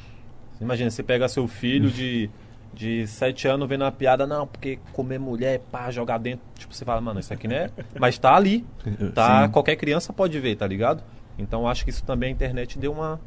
Imagina, 0.60 0.88
você 0.90 1.02
pega 1.02 1.28
seu 1.28 1.48
filho 1.48 1.90
de, 1.90 2.30
de 2.72 3.06
7 3.08 3.48
anos 3.48 3.68
vendo 3.68 3.82
uma 3.82 3.90
piada, 3.92 4.24
não, 4.26 4.46
porque 4.46 4.78
comer 4.92 5.18
mulher, 5.18 5.60
pá, 5.70 5.90
jogar 5.90 6.18
dentro. 6.18 6.46
Tipo, 6.56 6.72
você 6.72 6.84
fala, 6.84 7.00
mano, 7.00 7.18
isso 7.18 7.32
aqui 7.34 7.48
não 7.48 7.56
é. 7.56 7.70
Mas 7.98 8.16
tá 8.18 8.34
ali. 8.36 8.64
Tá, 9.14 9.46
Sim. 9.46 9.50
qualquer 9.52 9.74
criança 9.76 10.12
pode 10.12 10.38
ver, 10.38 10.54
tá 10.56 10.66
ligado? 10.66 11.02
Então 11.36 11.66
acho 11.66 11.82
que 11.84 11.90
isso 11.90 12.04
também 12.04 12.28
a 12.28 12.32
internet 12.32 12.78
deu 12.78 12.92
uma. 12.92 13.20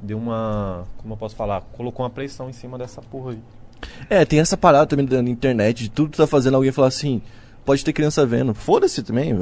Deu 0.00 0.16
uma. 0.16 0.84
Como 0.98 1.14
eu 1.14 1.16
posso 1.18 1.34
falar? 1.34 1.62
Colocou 1.72 2.04
uma 2.04 2.10
pressão 2.10 2.48
em 2.48 2.52
cima 2.52 2.78
dessa 2.78 3.02
porra 3.02 3.32
aí. 3.32 3.38
É, 4.08 4.24
tem 4.24 4.38
essa 4.38 4.56
parada 4.56 4.86
também 4.86 5.04
da 5.04 5.18
internet, 5.20 5.82
de 5.84 5.90
tudo 5.90 6.10
que 6.10 6.16
tá 6.16 6.26
fazendo 6.26 6.54
alguém 6.54 6.70
falar 6.72 6.88
assim, 6.88 7.20
pode 7.64 7.84
ter 7.84 7.92
criança 7.92 8.24
vendo. 8.26 8.52
Foda-se 8.54 9.02
também. 9.02 9.34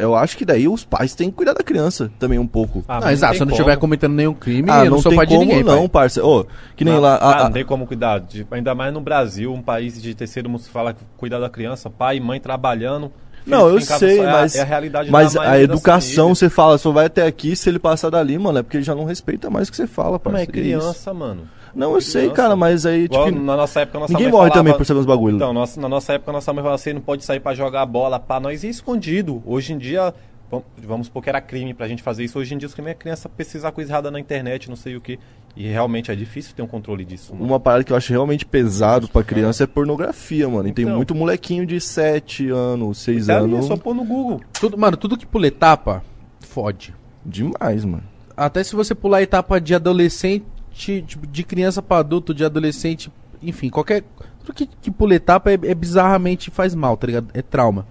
Eu 0.00 0.14
acho 0.16 0.36
que 0.36 0.44
daí 0.44 0.66
os 0.68 0.84
pais 0.84 1.14
têm 1.14 1.30
que 1.30 1.36
cuidar 1.36 1.52
da 1.54 1.62
criança 1.62 2.10
também 2.18 2.38
um 2.38 2.46
pouco. 2.46 2.84
Ah, 2.88 2.94
Não, 2.94 3.00
mas 3.02 3.12
exato, 3.18 3.34
se 3.36 3.42
eu 3.42 3.46
não 3.46 3.52
como. 3.52 3.60
estiver 3.62 3.76
cometendo 3.78 4.14
nenhum 4.14 4.34
crime, 4.34 4.68
Ah, 4.70 4.80
eu 4.80 4.84
não, 4.86 4.90
não 4.92 5.02
sou 5.02 5.10
tem 5.10 5.16
pai 5.16 5.26
de 5.26 5.34
como 5.34 5.44
ninguém, 5.46 5.62
não, 5.62 5.80
pai. 5.88 5.88
parça. 6.02 6.24
Ô, 6.24 6.44
que 6.76 6.84
nem 6.84 6.94
Não, 6.94 7.00
lá... 7.00 7.16
ah, 7.16 7.40
a- 7.40 7.44
não 7.44 7.52
tem 7.52 7.64
como 7.64 7.86
cuidar. 7.86 8.18
De- 8.20 8.46
ainda 8.50 8.74
mais 8.74 8.92
no 8.92 9.00
Brasil, 9.00 9.52
um 9.52 9.62
país 9.62 10.00
de 10.02 10.14
terceiro 10.14 10.48
mundo, 10.50 10.60
se 10.60 10.70
fala 10.70 10.92
que 10.92 11.00
cuidar 11.16 11.38
da 11.38 11.48
criança, 11.48 11.88
pai 11.88 12.16
e 12.16 12.20
mãe 12.20 12.40
trabalhando. 12.40 13.12
Não, 13.46 13.68
eu 13.70 13.80
sei, 13.80 14.18
só, 14.18 14.22
é 14.22 14.28
a- 14.28 14.32
mas, 14.32 14.54
É 14.54 14.60
a 14.60 14.64
realidade 14.64 15.10
mas 15.10 15.32
da 15.32 15.42
a 15.50 15.60
educação, 15.60 16.34
você 16.34 16.50
fala, 16.50 16.76
só 16.76 16.90
vai 16.92 17.06
até 17.06 17.26
aqui, 17.26 17.56
se 17.56 17.68
ele 17.70 17.78
passar 17.78 18.10
dali, 18.10 18.38
mano, 18.38 18.58
é 18.58 18.62
porque 18.62 18.76
ele 18.76 18.84
já 18.84 18.94
não 18.94 19.04
respeita 19.04 19.48
mais 19.48 19.68
o 19.68 19.70
que 19.70 19.76
você 19.78 19.86
fala, 19.86 20.20
Mas 20.22 20.22
parça. 20.22 20.42
é 20.42 20.46
criança, 20.46 21.14
mano. 21.14 21.42
Não, 21.74 21.94
eu 21.94 22.00
sei, 22.00 22.30
cara, 22.30 22.56
mas 22.56 22.84
aí, 22.86 23.02
tipo, 23.08 23.14
Igual 23.14 23.30
na 23.30 23.56
nossa 23.56 23.80
época, 23.80 23.98
nossa 24.00 24.12
ninguém 24.12 24.26
mãe 24.26 24.32
morre 24.32 24.48
falava- 24.50 24.60
também 24.60 24.76
por 24.76 24.84
saber 24.84 25.00
uns 25.00 25.06
bagulho. 25.06 25.36
Então, 25.36 25.52
nossa- 25.52 25.80
na 25.80 25.88
nossa 25.88 26.12
época, 26.14 26.32
nossa 26.32 26.52
mãe 26.52 26.62
falava 26.62 26.74
assim, 26.74 26.92
não 26.92 27.00
pode 27.00 27.24
sair 27.24 27.40
pra 27.40 27.54
jogar 27.54 27.84
bola, 27.86 28.18
pá, 28.18 28.40
nós 28.40 28.64
ia 28.64 28.70
escondido. 28.70 29.42
Hoje 29.46 29.72
em 29.72 29.78
dia, 29.78 30.12
vam- 30.50 30.62
vamos 30.82 31.06
supor 31.06 31.22
que 31.22 31.28
era 31.28 31.40
crime 31.40 31.72
pra 31.74 31.86
gente 31.88 32.02
fazer 32.02 32.24
isso. 32.24 32.38
Hoje 32.38 32.54
em 32.54 32.58
dia, 32.58 32.66
os 32.66 32.74
crimes 32.74 32.92
é 32.92 32.94
criança 32.94 33.28
pesquisar 33.28 33.70
coisa 33.72 33.92
errada 33.92 34.10
na 34.10 34.18
internet, 34.18 34.68
não 34.68 34.76
sei 34.76 34.96
o 34.96 35.00
que. 35.00 35.18
E 35.56 35.66
realmente 35.66 36.10
é 36.12 36.14
difícil 36.14 36.54
ter 36.54 36.62
um 36.62 36.66
controle 36.66 37.04
disso. 37.04 37.32
mano. 37.34 37.44
Uma 37.44 37.58
parada 37.58 37.82
que 37.82 37.92
eu 37.92 37.96
acho 37.96 38.12
realmente 38.12 38.46
pesado 38.46 39.08
pra 39.08 39.22
criança 39.24 39.64
é 39.64 39.66
pornografia, 39.66 40.48
mano. 40.48 40.68
E 40.68 40.72
tem 40.72 40.84
Então. 40.84 40.96
muito 40.96 41.12
molequinho 41.14 41.66
de 41.66 41.80
7 41.80 42.48
anos, 42.50 42.98
6 42.98 43.28
Até 43.28 43.40
ali, 43.40 43.52
é 43.52 43.56
anos. 43.56 43.66
só 43.66 43.76
pôr 43.76 43.94
no 43.94 44.04
Google. 44.04 44.40
Tudo, 44.60 44.78
mano, 44.78 44.96
tudo 44.96 45.16
que 45.16 45.26
pula 45.26 45.46
etapa, 45.48 46.04
fode. 46.40 46.94
Demais, 47.26 47.84
mano. 47.84 48.04
Até 48.36 48.62
se 48.64 48.74
você 48.76 48.94
pular 48.94 49.18
a 49.18 49.22
etapa 49.22 49.60
de 49.60 49.74
adolescente, 49.74 50.44
tipo, 50.72 51.26
de 51.26 51.42
criança 51.44 51.82
pra 51.82 51.98
adulto, 51.98 52.32
de 52.34 52.44
adolescente, 52.44 53.10
enfim, 53.42 53.68
qualquer. 53.70 54.04
Tudo 54.40 54.54
que, 54.54 54.66
que 54.66 54.90
pula 54.90 55.14
etapa 55.14 55.50
é, 55.50 55.54
é 55.54 55.74
bizarramente 55.74 56.50
faz 56.50 56.74
mal, 56.74 56.96
tá 56.96 57.06
ligado? 57.06 57.28
É 57.34 57.42
trauma. 57.42 57.86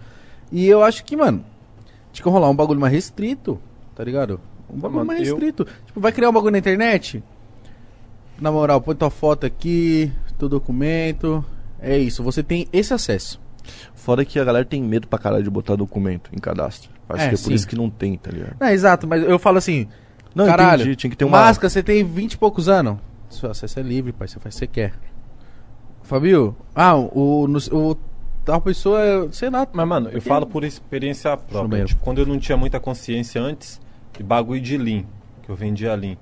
E 0.52 0.66
eu 0.68 0.84
acho 0.84 1.04
que, 1.06 1.16
mano, 1.16 1.44
tinha 2.12 2.24
que 2.24 2.30
rolar 2.30 2.50
um 2.50 2.56
bagulho 2.56 2.80
mais 2.80 2.92
restrito, 2.94 3.60
tá 3.96 4.04
ligado? 4.04 4.40
Um 4.70 4.78
bagulho 4.80 4.96
mano, 5.06 5.08
mais 5.08 5.28
eu- 5.28 5.36
restrito. 5.36 5.66
Tipo, 5.86 6.00
vai 6.00 6.12
criar 6.12 6.30
um 6.30 6.34
bagulho 6.34 6.52
na 6.52 6.58
internet? 6.58 7.24
Na 8.40 8.52
moral, 8.52 8.80
põe 8.82 8.96
tua 8.96 9.10
foto 9.10 9.46
aqui, 9.46 10.12
teu 10.38 10.48
documento. 10.50 11.44
É 11.80 11.98
isso, 11.98 12.24
você 12.24 12.42
tem 12.42 12.68
esse 12.74 12.94
acesso. 12.94 13.40
Fora 13.94 14.26
que 14.26 14.40
a 14.40 14.44
galera 14.44 14.66
tem 14.66 14.82
medo 14.82 15.08
pra 15.08 15.20
caralho 15.20 15.44
de 15.44 15.50
botar 15.50 15.76
documento 15.76 16.32
em 16.34 16.40
cadastro. 16.40 16.90
Acho 17.08 17.24
É, 17.24 17.30
que 17.30 17.36
é 17.36 17.38
por 17.38 17.44
sim. 17.50 17.54
isso 17.54 17.68
que 17.68 17.76
não 17.76 17.90
tem, 17.90 18.18
tá 18.18 18.32
ligado? 18.32 18.56
É, 18.62 18.74
exato, 18.74 19.06
mas 19.08 19.22
eu 19.24 19.38
falo 19.38 19.58
assim, 19.58 19.88
Não, 20.36 20.46
caralho, 20.46 20.82
entendi, 20.84 20.96
tinha 20.96 21.10
que 21.12 21.18
ter 21.18 21.26
uma. 21.26 21.40
Máscara, 21.40 21.70
você 21.70 21.82
tem 21.84 22.04
20 22.04 22.34
e 22.34 22.38
poucos 22.38 22.68
anos. 22.70 22.98
Seu 23.30 23.50
acesso 23.52 23.80
é 23.80 23.84
livre, 23.84 24.12
pai. 24.12 24.28
Você 24.28 24.40
faz 24.40 24.56
o 24.56 24.58
que 24.60 24.66
você 24.66 24.68
quer. 24.68 24.94
Fabio, 26.04 26.56
ah, 26.76 26.96
o, 26.96 27.48
no- 27.48 27.60
o 27.72 27.96
tal 28.44 28.62
pessoa, 28.62 29.00
é, 29.02 29.28
sei 29.32 29.50
lá. 29.50 29.68
Mas, 29.72 29.88
mano, 29.88 30.10
eu 30.10 30.22
falo 30.22 30.46
por 30.48 30.64
experiência 30.64 31.36
própria. 31.38 31.80
Tipo, 31.86 32.02
quando 32.04 32.20
eu 32.20 32.26
não 32.26 32.40
tinha 32.40 32.58
muita 32.58 32.80
consciência 32.80 33.42
antes, 33.42 33.80
de 34.18 34.24
bagulho 34.24 34.60
de 34.62 34.78
Lean, 34.78 35.04
que 35.44 35.50
eu 35.50 35.56
vendia 35.56 35.94
Lean. 35.96 36.18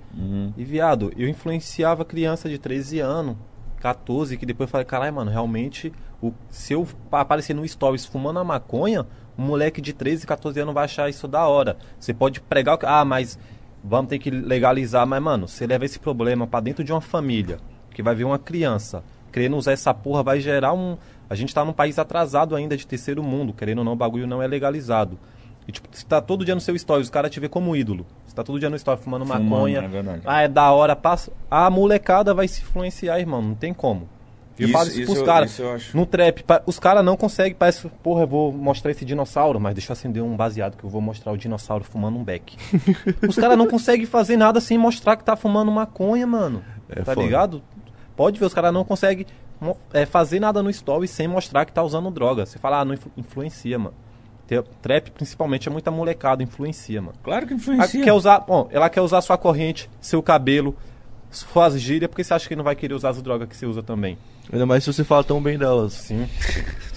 E, 0.58 0.64
viado, 0.64 1.12
eu 1.16 1.28
influenciava 1.30 2.04
criança 2.04 2.50
de 2.50 2.58
13 2.58 3.00
anos, 3.00 3.38
14, 3.80 4.36
que 4.38 4.46
depois 4.46 4.68
eu 4.68 4.72
falei, 4.72 4.86
caralho, 4.86 5.14
mano, 5.14 5.32
realmente, 5.32 5.94
o, 6.22 6.34
se 6.50 6.74
eu 6.74 6.86
pa- 7.10 7.22
aparecer 7.22 7.54
no 7.54 7.66
Stories 7.68 8.06
fumando 8.06 8.40
a 8.40 8.44
maconha, 8.44 9.06
um 9.38 9.44
moleque 9.44 9.80
de 9.80 9.94
13, 9.94 10.26
14 10.28 10.60
anos 10.60 10.74
vai 10.74 10.84
achar 10.86 11.10
isso 11.10 11.28
da 11.28 11.48
hora. 11.48 11.78
Você 12.00 12.14
pode 12.14 12.42
pregar 12.42 12.76
o 12.76 12.78
que. 12.78 12.86
Ah, 12.86 13.06
mas 13.06 13.38
vamos 13.88 14.09
ter 14.09 14.19
que 14.19 14.30
legalizar. 14.30 15.05
Mas, 15.07 15.22
mano, 15.22 15.47
você 15.47 15.65
leva 15.65 15.85
esse 15.85 15.99
problema 15.99 16.45
pra 16.45 16.59
dentro 16.59 16.84
de 16.84 16.91
uma 16.91 17.01
família, 17.01 17.57
que 17.91 18.03
vai 18.03 18.14
ver 18.14 18.26
uma 18.26 18.38
criança 18.39 19.03
querendo 19.31 19.55
usar 19.57 19.73
essa 19.73 19.93
porra, 19.93 20.23
vai 20.23 20.39
gerar 20.39 20.73
um. 20.73 20.97
A 21.30 21.35
gente 21.35 21.53
tá 21.53 21.64
num 21.64 21.73
país 21.73 21.99
atrasado 21.99 22.55
ainda 22.55 22.76
de 22.76 22.88
terceiro 22.88 23.22
mundo, 23.22 23.53
querendo 23.53 23.80
ou 23.80 23.84
não, 23.84 23.93
o 23.93 23.95
bagulho 23.95 24.26
não 24.26 24.41
é 24.41 24.47
legalizado. 24.47 25.19
E, 25.68 25.72
tipo, 25.72 25.88
você 25.91 26.05
tá 26.05 26.22
todo 26.22 26.45
dia 26.45 26.55
no 26.55 26.61
seu 26.61 26.77
stories, 26.77 27.07
os 27.07 27.11
caras 27.11 27.30
te 27.30 27.39
vê 27.39 27.49
como 27.49 27.76
ídolo. 27.76 28.05
Você 28.26 28.34
tá 28.35 28.43
todo 28.43 28.59
dia 28.59 28.69
no 28.69 28.76
story 28.77 29.01
fumando, 29.01 29.26
Fumando, 29.26 29.43
maconha. 29.43 29.80
é 29.81 30.19
ah, 30.26 30.41
é 30.41 30.47
da 30.47 30.72
hora, 30.72 30.95
passa. 30.95 31.31
A 31.51 31.69
molecada 31.69 32.34
vai 32.34 32.47
se 32.47 32.61
influenciar, 32.61 33.19
irmão, 33.19 33.41
não 33.41 33.53
tem 33.53 33.73
como. 33.73 34.07
Eu 34.60 34.66
Isso- 34.66 34.74
falo 34.74 34.88
isso, 34.90 35.02
isso 35.02 35.12
pros 35.14 35.26
caras. 35.26 35.94
No 35.94 36.06
trap, 36.06 36.44
os 36.66 36.80
caras 36.80 37.06
não 37.06 37.16
conseguem, 37.16 37.54
parece, 37.54 37.88
porra, 38.02 38.24
eu 38.24 38.28
vou 38.28 38.52
mostrar 38.52 38.90
esse 38.92 39.06
dinossauro, 39.06 39.60
mas 39.60 39.74
deixa 39.76 39.92
eu 39.92 39.94
acender 39.94 40.24
um 40.24 40.36
baseado 40.36 40.76
que 40.76 40.84
eu 40.84 40.90
vou 40.90 41.00
mostrar 41.02 41.32
o 41.32 41.38
dinossauro 41.38 41.84
fumando 41.84 42.18
um 42.18 42.24
beck. 42.24 42.56
os 43.28 43.36
caras 43.36 43.58
não 43.58 43.68
conseguem 43.68 44.06
fazer 44.06 44.36
nada 44.38 44.60
sem 44.60 44.78
mostrar 44.78 45.16
que 45.16 45.24
tá 45.24 45.36
fumando 45.36 45.72
maconha, 45.72 46.26
mano. 46.26 46.64
É 46.90 46.96
tá 47.04 47.14
foda. 47.14 47.22
ligado? 47.22 47.62
Pode 48.16 48.40
ver, 48.40 48.46
os 48.46 48.54
caras 48.54 48.74
não 48.74 48.84
conseguem 48.84 49.26
é, 49.94 50.06
fazer 50.06 50.40
nada 50.40 50.64
no 50.64 50.70
story 50.72 51.08
sem 51.08 51.28
mostrar 51.28 51.66
que 51.66 51.72
tá 51.72 51.84
usando 51.84 52.10
droga. 52.10 52.46
Você 52.46 52.58
fala, 52.58 52.80
ah, 52.80 52.86
não 52.86 52.94
influ- 52.96 53.12
influencia, 53.16 53.78
mano. 53.78 53.94
Trap, 54.82 55.12
principalmente, 55.12 55.68
é 55.68 55.72
muita 55.72 55.92
molecada, 55.92 56.42
influencia, 56.42 57.02
mano. 57.02 57.14
Claro 57.22 57.46
que 57.46 57.54
Ela 57.54 57.62
influencia. 57.62 58.04
quer 58.04 58.14
usar, 58.14 58.40
bom, 58.40 58.68
ela 58.72 58.90
quer 58.90 59.02
usar 59.02 59.20
sua 59.22 59.38
corrente, 59.38 59.90
seu 60.00 60.24
cabelo, 60.24 60.76
suas 61.32 61.80
gírias, 61.80 62.10
porque 62.10 62.24
você 62.24 62.34
acha 62.34 62.48
que 62.48 62.56
não 62.56 62.64
vai 62.64 62.76
querer 62.76 62.94
usar 62.94 63.10
as 63.10 63.22
drogas 63.22 63.48
que 63.49 63.56
você 63.56 63.66
usa 63.66 63.84
também? 63.84 64.18
Ainda 64.52 64.66
mais 64.66 64.84
se 64.84 64.91
você 64.94 65.04
fala 65.04 65.24
tão 65.24 65.41
bem 65.41 65.58
delas. 65.58 65.94
Sim. 65.94 66.28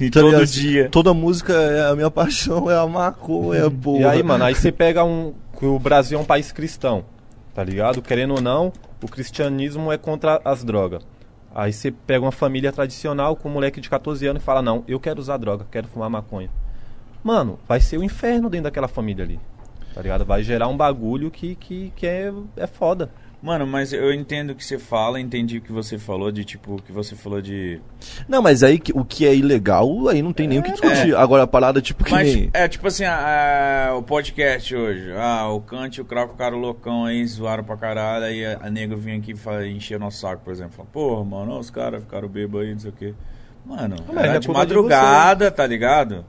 E 0.00 0.08
Tá 0.08 0.20
todo 0.20 0.30
ligado? 0.30 0.46
dia. 0.46 0.88
Toda 0.88 1.12
música 1.12 1.52
é 1.52 1.90
a 1.90 1.94
minha 1.94 2.08
paixão, 2.12 2.70
é 2.70 2.76
a 2.76 2.86
maconha, 2.86 3.70
porra. 3.70 4.00
E 4.00 4.04
aí, 4.04 4.22
mano, 4.22 4.44
aí 4.44 4.54
você 4.54 4.72
pega 4.72 5.04
um. 5.04 5.34
o 5.60 5.78
Brasil 5.78 6.18
é 6.18 6.22
um 6.22 6.24
país 6.24 6.50
cristão, 6.52 7.04
tá 7.54 7.62
ligado? 7.62 8.00
Querendo 8.00 8.34
ou 8.36 8.40
não, 8.40 8.72
o 9.02 9.06
cristianismo 9.08 9.92
é 9.92 9.98
contra 9.98 10.40
as 10.42 10.64
drogas. 10.64 11.02
Aí 11.54 11.70
você 11.72 11.90
pega 11.90 12.24
uma 12.24 12.32
família 12.32 12.72
tradicional 12.72 13.36
com 13.36 13.48
um 13.50 13.52
moleque 13.52 13.78
de 13.80 13.90
14 13.90 14.26
anos 14.26 14.40
e 14.42 14.44
fala: 14.44 14.62
Não, 14.62 14.84
eu 14.88 14.98
quero 14.98 15.20
usar 15.20 15.36
droga, 15.36 15.66
quero 15.70 15.86
fumar 15.88 16.08
maconha. 16.08 16.48
Mano, 17.22 17.58
vai 17.68 17.80
ser 17.80 17.98
o 17.98 18.02
inferno 18.04 18.48
dentro 18.48 18.64
daquela 18.64 18.88
família 18.88 19.24
ali. 19.24 19.38
Tá 19.92 20.00
ligado? 20.00 20.24
Vai 20.24 20.42
gerar 20.42 20.68
um 20.68 20.76
bagulho 20.76 21.30
que, 21.30 21.56
que, 21.56 21.92
que 21.94 22.06
é, 22.06 22.32
é 22.56 22.66
foda. 22.66 23.10
Mano, 23.42 23.66
mas 23.66 23.90
eu 23.90 24.12
entendo 24.12 24.50
o 24.50 24.54
que 24.54 24.62
você 24.62 24.78
fala, 24.78 25.18
entendi 25.18 25.56
o 25.58 25.60
que 25.62 25.72
você 25.72 25.96
falou 25.98 26.30
de 26.30 26.44
tipo, 26.44 26.74
o 26.74 26.82
que 26.82 26.92
você 26.92 27.16
falou 27.16 27.40
de. 27.40 27.80
Não, 28.28 28.42
mas 28.42 28.62
aí 28.62 28.78
o 28.92 29.02
que 29.02 29.26
é 29.26 29.34
ilegal, 29.34 30.08
aí 30.08 30.20
não 30.20 30.30
tem 30.30 30.46
nem 30.46 30.58
o 30.58 30.62
que 30.62 30.70
discutir. 30.72 31.16
Agora 31.16 31.44
a 31.44 31.46
parada, 31.46 31.80
tipo, 31.80 32.04
que 32.04 32.10
Mas 32.10 32.34
nem... 32.34 32.50
é 32.52 32.68
tipo 32.68 32.86
assim, 32.86 33.04
a- 33.04 33.88
a- 33.88 33.96
o 33.96 34.02
podcast 34.02 34.76
hoje. 34.76 35.10
Ah, 35.16 35.48
o 35.48 35.58
Kant 35.62 35.96
e 35.96 36.02
o 36.02 36.04
Crau 36.04 36.28
ficaram 36.28 36.58
loucão 36.58 37.06
aí, 37.06 37.26
zoaram 37.26 37.64
pra 37.64 37.78
caralho. 37.78 38.26
Aí 38.26 38.44
a, 38.44 38.58
a 38.60 38.68
nega 38.70 38.94
vinha 38.94 39.16
aqui 39.16 39.32
e 39.32 39.68
encher 39.74 39.98
nosso 39.98 40.18
saco, 40.20 40.42
por 40.44 40.52
exemplo. 40.52 40.72
Fala, 40.76 40.88
Porra, 40.92 41.24
mano, 41.24 41.58
os 41.58 41.70
caras 41.70 42.02
ficaram 42.02 42.28
bêbados 42.28 42.66
aí, 42.66 42.72
não 42.74 42.80
sei 42.80 42.90
o 42.90 42.94
quê. 42.94 43.14
Mano, 43.64 43.96
era 44.16 44.36
é 44.36 44.38
de 44.38 44.46
culpa 44.48 44.66
de 44.66 44.74
madrugada, 44.74 45.50
tá 45.50 45.66
ligado? 45.66 46.26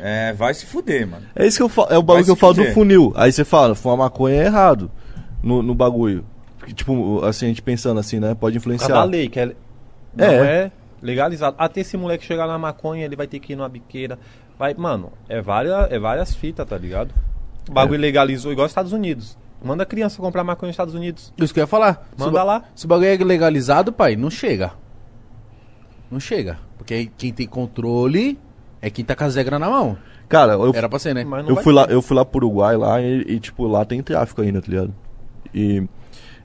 É, 0.00 0.32
vai 0.32 0.54
se 0.54 0.64
fuder, 0.64 1.08
mano. 1.08 1.26
É 1.34 1.44
isso 1.44 1.56
que 1.56 1.62
eu 1.64 1.68
falo, 1.68 1.88
é 1.92 1.98
o 1.98 2.02
bagulho 2.02 2.24
que 2.24 2.30
eu 2.30 2.34
se 2.36 2.40
falo 2.40 2.54
do 2.54 2.58
fuder. 2.60 2.74
funil. 2.74 3.12
Aí 3.16 3.32
você 3.32 3.44
fala, 3.44 3.74
fumar 3.74 3.96
maconha 3.98 4.42
é 4.42 4.46
errado 4.46 4.90
no, 5.42 5.62
no 5.62 5.74
bagulho. 5.74 6.24
Tipo, 6.74 7.24
assim, 7.24 7.46
a 7.46 7.48
gente 7.48 7.62
pensando 7.62 7.98
assim, 8.00 8.20
né? 8.20 8.34
Pode 8.34 8.56
influenciar. 8.56 8.88
da 8.94 9.04
lei, 9.04 9.28
que 9.28 9.40
é, 9.40 9.46
não 10.14 10.24
É. 10.26 10.64
é. 10.64 10.72
legalizado. 11.02 11.56
Até 11.58 11.80
esse 11.80 11.96
moleque 11.96 12.24
chegar 12.24 12.46
na 12.46 12.58
maconha, 12.58 13.04
ele 13.04 13.16
vai 13.16 13.26
ter 13.26 13.38
que 13.40 13.54
ir 13.54 13.56
numa 13.56 13.68
biqueira. 13.68 14.18
Vai, 14.58 14.74
mano, 14.74 15.10
é 15.28 15.40
várias, 15.40 15.90
é 15.90 15.98
várias 15.98 16.34
fitas, 16.34 16.66
tá 16.68 16.76
ligado? 16.76 17.14
O 17.68 17.72
bagulho 17.72 17.96
É. 17.96 18.00
legalizou 18.02 18.52
igual 18.52 18.66
os 18.66 18.70
Estados 18.70 18.92
Unidos. 18.92 19.38
Manda 19.62 19.82
a 19.82 19.86
criança 19.86 20.20
comprar 20.20 20.44
maconha 20.44 20.68
nos 20.68 20.74
Estados 20.74 20.94
Unidos. 20.94 21.32
Isso 21.38 21.52
que 21.54 21.60
eu 21.60 21.64
ia 21.64 21.66
falar. 21.66 22.06
Se 22.16 22.20
Manda 22.24 22.32
ba- 22.32 22.44
lá. 22.44 22.64
Se 22.74 22.84
o 22.84 22.88
bagulho 22.88 23.08
é 23.08 23.16
legalizado, 23.16 23.92
pai, 23.92 24.16
não 24.16 24.30
chega. 24.30 24.72
Não 26.10 26.18
chega. 26.20 26.58
Porque 26.76 27.10
quem 27.16 27.32
tem 27.32 27.46
controle 27.46 28.38
é 28.82 28.90
quem 28.90 29.04
tá 29.04 29.14
com 29.14 29.24
as 29.24 29.36
regras 29.36 29.60
na 29.60 29.68
mão. 29.70 29.96
Cara, 30.28 30.52
eu, 30.54 30.72
Era 30.74 30.88
pra 30.88 30.98
ser, 30.98 31.14
né? 31.14 31.24
Eu 31.48 31.56
fui, 31.56 31.72
lá, 31.72 31.84
eu 31.86 32.00
fui 32.00 32.16
lá 32.16 32.24
pro 32.24 32.46
Uruguai 32.46 32.76
lá 32.76 33.00
e, 33.00 33.22
e, 33.22 33.40
tipo, 33.40 33.66
lá 33.66 33.84
tem 33.84 34.02
tráfico 34.02 34.40
ainda, 34.42 34.60
tá 34.62 34.68
ligado? 34.68 34.94
E 35.54 35.82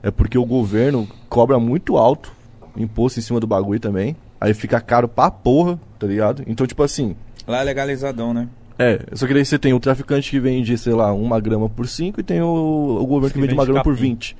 é 0.02 0.10
porque 0.10 0.38
o 0.38 0.44
governo 0.44 1.08
cobra 1.28 1.58
muito 1.58 1.96
alto 1.96 2.32
imposto 2.76 3.18
em 3.18 3.22
cima 3.22 3.40
do 3.40 3.46
bagulho 3.46 3.80
também. 3.80 4.16
Aí 4.40 4.52
fica 4.52 4.80
caro 4.80 5.08
pra 5.08 5.30
porra, 5.30 5.78
tá 5.98 6.06
ligado? 6.06 6.44
Então, 6.46 6.66
tipo 6.66 6.82
assim, 6.82 7.16
Lá 7.46 7.60
é 7.60 7.64
legalizadão, 7.64 8.34
né? 8.34 8.48
É, 8.78 9.00
só 9.14 9.26
que 9.26 9.32
daí 9.32 9.44
você 9.44 9.58
tem 9.58 9.72
o 9.72 9.80
traficante 9.80 10.30
que 10.30 10.38
vende, 10.38 10.76
sei 10.76 10.92
lá, 10.92 11.12
uma 11.12 11.40
grama 11.40 11.68
por 11.68 11.88
5 11.88 12.20
e 12.20 12.22
tem 12.22 12.42
o, 12.42 12.98
o 13.00 13.06
governo 13.06 13.28
que 13.28 13.34
Que 13.34 13.40
vende 13.40 13.54
uma 13.54 13.64
grama 13.64 13.82
por 13.82 13.94
capim. 13.94 14.10
20. 14.10 14.36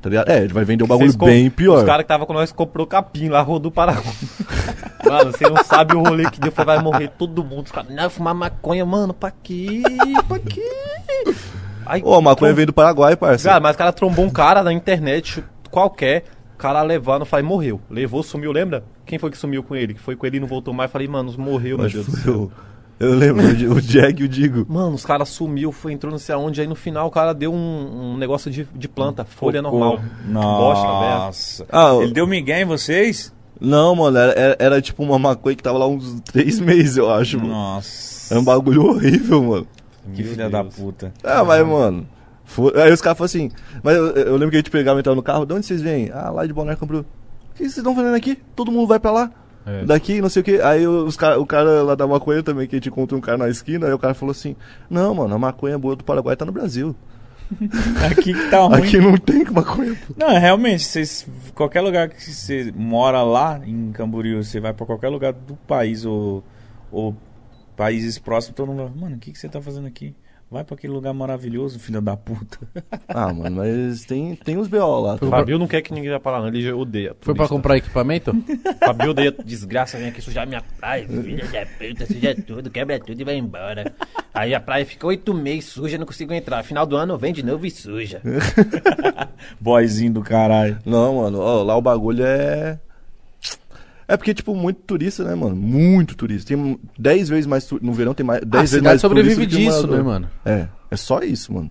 Tá 0.00 0.08
ligado? 0.08 0.30
É, 0.30 0.44
ele 0.44 0.52
vai 0.52 0.64
vender 0.64 0.84
um 0.84 0.86
bagulho 0.86 1.12
bem 1.18 1.50
pior. 1.50 1.78
Os 1.78 1.84
caras 1.84 2.04
que 2.04 2.08
tava 2.08 2.24
com 2.24 2.32
nós 2.32 2.52
comprou 2.52 2.86
capim 2.86 3.28
lá, 3.28 3.42
rodou 3.42 3.70
Paraguai. 3.70 4.14
mano, 5.04 5.32
você 5.32 5.48
não 5.48 5.62
sabe 5.64 5.96
o 5.96 6.02
rolê 6.02 6.30
que 6.30 6.40
deu, 6.40 6.52
foi, 6.52 6.64
vai 6.64 6.80
morrer 6.80 7.08
todo 7.18 7.44
mundo. 7.44 7.66
Os 7.66 7.72
caras, 7.72 7.90
não, 7.90 8.08
fumar 8.08 8.34
maconha, 8.34 8.86
mano, 8.86 9.12
pra 9.12 9.30
quê? 9.30 9.82
Pra 10.28 10.38
quê? 10.38 10.70
Aí, 11.88 12.02
Ô, 12.04 12.14
a 12.14 12.20
maconha 12.22 12.50
trom- 12.52 12.56
vem 12.56 12.66
do 12.66 12.72
Paraguai, 12.72 13.16
parça. 13.16 13.48
Cara, 13.48 13.60
mas 13.60 13.74
o 13.74 13.78
cara 13.78 13.92
trombou 13.92 14.24
um 14.24 14.30
cara 14.30 14.62
na 14.62 14.72
internet 14.72 15.42
qualquer, 15.70 16.24
o 16.54 16.58
cara 16.58 16.82
levando, 16.82 17.24
falei, 17.24 17.44
morreu. 17.46 17.80
Levou, 17.90 18.22
sumiu, 18.22 18.52
lembra? 18.52 18.84
Quem 19.06 19.18
foi 19.18 19.30
que 19.30 19.38
sumiu 19.38 19.62
com 19.62 19.74
ele? 19.74 19.94
Que 19.94 20.00
foi 20.00 20.14
com 20.16 20.26
ele 20.26 20.36
e 20.36 20.40
não 20.40 20.46
voltou 20.48 20.74
mais. 20.74 20.90
Falei, 20.90 21.08
mano, 21.08 21.32
morreu, 21.38 21.76
meu 21.78 21.84
Mas 21.84 21.92
Deus 21.92 22.06
do 22.06 22.16
céu. 22.16 22.50
Eu 23.00 23.14
lembro, 23.14 23.46
o 23.46 23.80
Jag 23.80 24.20
e 24.20 24.24
o 24.24 24.28
Digo. 24.28 24.66
Mano, 24.68 24.94
os 24.96 25.06
caras 25.06 25.28
sumiu, 25.28 25.70
foi, 25.70 25.92
entrou 25.92 26.10
não 26.10 26.18
sei 26.18 26.34
aonde, 26.34 26.60
aí 26.60 26.66
no 26.66 26.74
final 26.74 27.06
o 27.06 27.10
cara 27.12 27.32
deu 27.32 27.54
um, 27.54 28.14
um 28.14 28.16
negócio 28.16 28.50
de, 28.50 28.66
de 28.74 28.88
planta, 28.88 29.24
folha 29.24 29.62
Cocô. 29.62 29.78
normal. 29.78 30.00
Bosta. 30.26 30.86
Nossa. 30.88 31.66
Ah, 31.70 31.94
o- 31.94 32.02
Ele 32.02 32.12
deu 32.12 32.26
migué 32.26 32.60
em 32.62 32.64
vocês? 32.64 33.32
Não, 33.60 33.94
mano, 33.94 34.18
era, 34.18 34.32
era- 34.32 34.56
era 34.58 34.82
tipo 34.82 35.02
uma 35.04 35.18
maconha 35.18 35.54
que 35.54 35.62
tava 35.62 35.78
lá 35.78 35.86
uns 35.86 36.20
três 36.22 36.58
meses, 36.60 36.96
eu 36.96 37.08
acho, 37.10 37.38
mano. 37.38 37.50
Nossa. 37.50 38.34
Era 38.34 38.40
um 38.40 38.44
bagulho 38.44 38.84
horrível, 38.86 39.42
mano. 39.44 39.66
Que 40.14 40.22
Meu 40.22 40.32
filha 40.32 40.48
da 40.50 40.64
puta. 40.64 41.12
Ah, 41.22 41.44
mas, 41.44 41.66
mano. 41.66 42.06
fo- 42.44 42.72
Aí 42.76 42.92
os 42.92 43.00
caras 43.00 43.18
falaram 43.18 43.24
assim. 43.24 43.50
Mas 43.82 43.96
eu, 43.96 44.06
eu 44.08 44.32
lembro 44.34 44.50
que 44.50 44.56
a 44.56 44.60
gente 44.60 44.70
pegava 44.70 44.98
e 44.98 45.00
entrava 45.00 45.16
no 45.16 45.22
carro. 45.22 45.44
De 45.46 45.54
onde 45.54 45.66
vocês 45.66 45.80
vêm? 45.82 46.10
Ah, 46.12 46.30
lá 46.30 46.46
de 46.46 46.52
Balneário 46.52 46.80
Camboriú. 46.80 47.02
O 47.02 47.52
que 47.54 47.58
vocês 47.64 47.76
estão 47.76 47.94
fazendo 47.94 48.14
aqui? 48.14 48.38
Todo 48.56 48.70
mundo 48.72 48.86
vai 48.86 48.98
pra 48.98 49.10
lá. 49.10 49.30
É. 49.66 49.84
Daqui, 49.84 50.20
não 50.22 50.28
sei 50.30 50.40
o 50.40 50.44
que. 50.44 50.60
Aí 50.62 50.86
os 50.86 51.16
cara, 51.16 51.38
o 51.38 51.44
cara 51.44 51.82
lá 51.82 51.94
da 51.94 52.06
maconha 52.06 52.42
também, 52.42 52.66
que 52.66 52.76
a 52.76 52.78
gente 52.78 52.88
encontrou 52.88 53.18
um 53.18 53.20
cara 53.20 53.36
na 53.36 53.48
esquina. 53.50 53.86
Aí 53.86 53.92
o 53.92 53.98
cara 53.98 54.14
falou 54.14 54.30
assim: 54.30 54.56
Não, 54.88 55.14
mano, 55.14 55.34
a 55.34 55.38
maconha 55.38 55.78
boa 55.78 55.94
do 55.94 56.04
Paraguai 56.04 56.34
tá 56.36 56.44
no 56.46 56.52
Brasil. 56.52 56.94
Aqui 58.10 58.34
que 58.34 58.50
tá 58.50 58.60
ruim. 58.60 58.74
Aqui 58.82 58.98
não 58.98 59.16
tem 59.16 59.44
maconha. 59.50 59.94
pô." 60.06 60.14
Não, 60.16 60.28
realmente, 60.38 60.84
vocês, 60.84 61.26
qualquer 61.54 61.80
lugar 61.80 62.08
que 62.08 62.22
você 62.32 62.72
mora 62.76 63.22
lá 63.22 63.60
em 63.66 63.90
Camboriú, 63.92 64.42
você 64.42 64.60
vai 64.60 64.72
pra 64.72 64.86
qualquer 64.86 65.08
lugar 65.08 65.32
do 65.32 65.54
país 65.66 66.04
ou, 66.04 66.42
ou 66.92 67.14
países 67.78 68.18
próximos, 68.18 68.56
todo 68.56 68.66
mundo 68.72 68.88
fala, 68.88 69.00
mano, 69.00 69.16
o 69.16 69.18
que, 69.20 69.30
que 69.30 69.38
você 69.38 69.48
tá 69.48 69.62
fazendo 69.62 69.86
aqui? 69.86 70.12
Vai 70.50 70.64
pra 70.64 70.74
aquele 70.74 70.92
lugar 70.94 71.12
maravilhoso, 71.12 71.78
filho 71.78 72.00
da 72.00 72.16
puta. 72.16 72.58
Ah, 73.06 73.32
mano, 73.32 73.56
mas 73.56 74.04
tem, 74.04 74.34
tem 74.36 74.56
uns 74.58 74.68
BO 74.68 75.00
lá. 75.00 75.18
tá? 75.18 75.26
O 75.26 75.30
Fabio 75.30 75.58
não 75.58 75.66
quer 75.66 75.80
que 75.80 75.92
ninguém 75.92 76.10
vá 76.10 76.20
pra 76.20 76.32
lá, 76.32 76.40
não. 76.40 76.48
Ele 76.48 76.70
odeia. 76.72 77.16
Foi 77.20 77.34
pra 77.34 77.48
comprar 77.48 77.76
equipamento? 77.76 78.32
Fabio 78.84 79.10
odeia 79.10 79.32
desgraça, 79.32 79.96
vem 79.98 80.08
aqui 80.08 80.20
sujar 80.20 80.46
minha 80.46 80.62
praia, 80.78 81.06
filha 81.08 81.44
da 81.46 81.66
puta, 81.66 82.06
suja 82.06 82.34
tudo, 82.34 82.70
quebra 82.70 82.98
tudo 83.00 83.20
e 83.20 83.24
vai 83.24 83.36
embora. 83.36 83.94
Aí 84.32 84.54
a 84.54 84.60
praia 84.60 84.84
fica 84.84 85.06
oito 85.06 85.32
meses 85.34 85.66
suja, 85.66 85.96
não 85.98 86.06
consigo 86.06 86.32
entrar. 86.32 86.62
Final 86.62 86.86
do 86.86 86.96
ano 86.96 87.16
vem 87.16 87.32
de 87.32 87.42
novo 87.42 87.64
e 87.66 87.70
suja. 87.70 88.20
Boyzinho 89.60 90.12
do 90.12 90.22
caralho. 90.22 90.78
Não, 90.84 91.16
mano, 91.22 91.40
ó, 91.40 91.62
lá 91.62 91.76
o 91.76 91.82
bagulho 91.82 92.24
é. 92.24 92.78
É 94.08 94.16
porque, 94.16 94.32
tipo, 94.32 94.54
muito 94.54 94.80
turista, 94.80 95.22
né, 95.22 95.34
mano? 95.34 95.54
Muito 95.54 96.16
turista. 96.16 96.48
Tem 96.48 96.80
10 96.98 97.28
vezes 97.28 97.46
mais. 97.46 97.70
No 97.82 97.92
verão 97.92 98.14
tem 98.14 98.24
mais. 98.24 98.40
10 98.40 98.54
a 98.54 98.58
vezes 98.60 98.70
cidade 98.70 98.86
mais 98.86 99.00
sobrevive 99.02 99.34
turista 99.34 99.56
que 99.56 99.64
disso, 99.64 99.86
né, 99.86 100.02
mano? 100.02 100.30
É, 100.46 100.66
é 100.90 100.96
só 100.96 101.20
isso, 101.20 101.52
mano. 101.52 101.70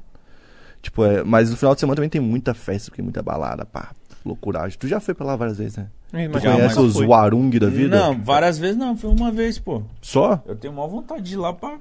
Tipo, 0.79 1.03
é. 1.03 1.23
Mas 1.23 1.49
no 1.49 1.57
final 1.57 1.73
de 1.73 1.79
semana 1.79 1.95
também 1.95 2.09
tem 2.09 2.21
muita 2.21 2.53
festa, 2.53 2.91
porque 2.91 3.01
muita 3.01 3.23
balada, 3.23 3.65
pá. 3.65 3.89
Loucuragem. 4.23 4.77
Tu 4.77 4.87
já 4.87 4.99
foi 4.99 5.15
pra 5.15 5.25
lá 5.25 5.35
várias 5.35 5.57
vezes, 5.57 5.77
né? 5.77 5.87
Tu 6.11 6.39
Já, 6.39 6.53
conhece 6.53 6.79
os. 6.79 6.95
Warung 6.95 7.49
da 7.49 7.69
vida? 7.69 7.99
Não, 7.99 8.21
várias 8.21 8.59
vezes 8.59 8.77
não, 8.77 8.95
foi 8.95 9.09
uma 9.09 9.31
vez, 9.31 9.57
pô. 9.57 9.81
Só? 9.99 10.41
Eu 10.45 10.55
tenho 10.55 10.73
maior 10.73 10.89
vontade 10.89 11.23
de 11.23 11.33
ir 11.33 11.37
lá 11.37 11.51
pra. 11.53 11.79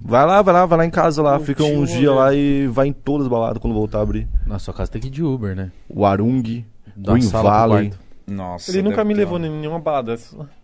Vai 0.00 0.24
lá, 0.24 0.40
vai 0.40 0.54
lá, 0.54 0.66
vai 0.66 0.78
lá 0.78 0.86
em 0.86 0.90
casa 0.90 1.20
lá. 1.20 1.36
Curtir 1.36 1.46
Fica 1.46 1.64
uns 1.64 1.90
dias 1.90 2.14
lá 2.14 2.32
e 2.32 2.66
vai 2.68 2.86
em 2.86 2.92
todas 2.92 3.26
as 3.26 3.30
baladas 3.30 3.60
quando 3.60 3.74
voltar 3.74 3.98
a 3.98 4.02
abrir. 4.02 4.28
Na 4.46 4.58
sua 4.58 4.72
casa 4.72 4.90
tem 4.90 5.00
que 5.00 5.08
ir 5.08 5.10
de 5.10 5.22
Uber, 5.22 5.54
né? 5.54 5.70
Warung, 5.88 6.64
Da 6.96 7.12
Green 7.12 7.28
Valley. 7.28 7.92
Nossa. 8.28 8.70
Ele 8.70 8.82
nunca 8.82 9.02
me 9.04 9.14
levou 9.14 9.38
uma- 9.38 9.46
em 9.46 9.50
nenhuma 9.50 9.78
balada. 9.80 10.16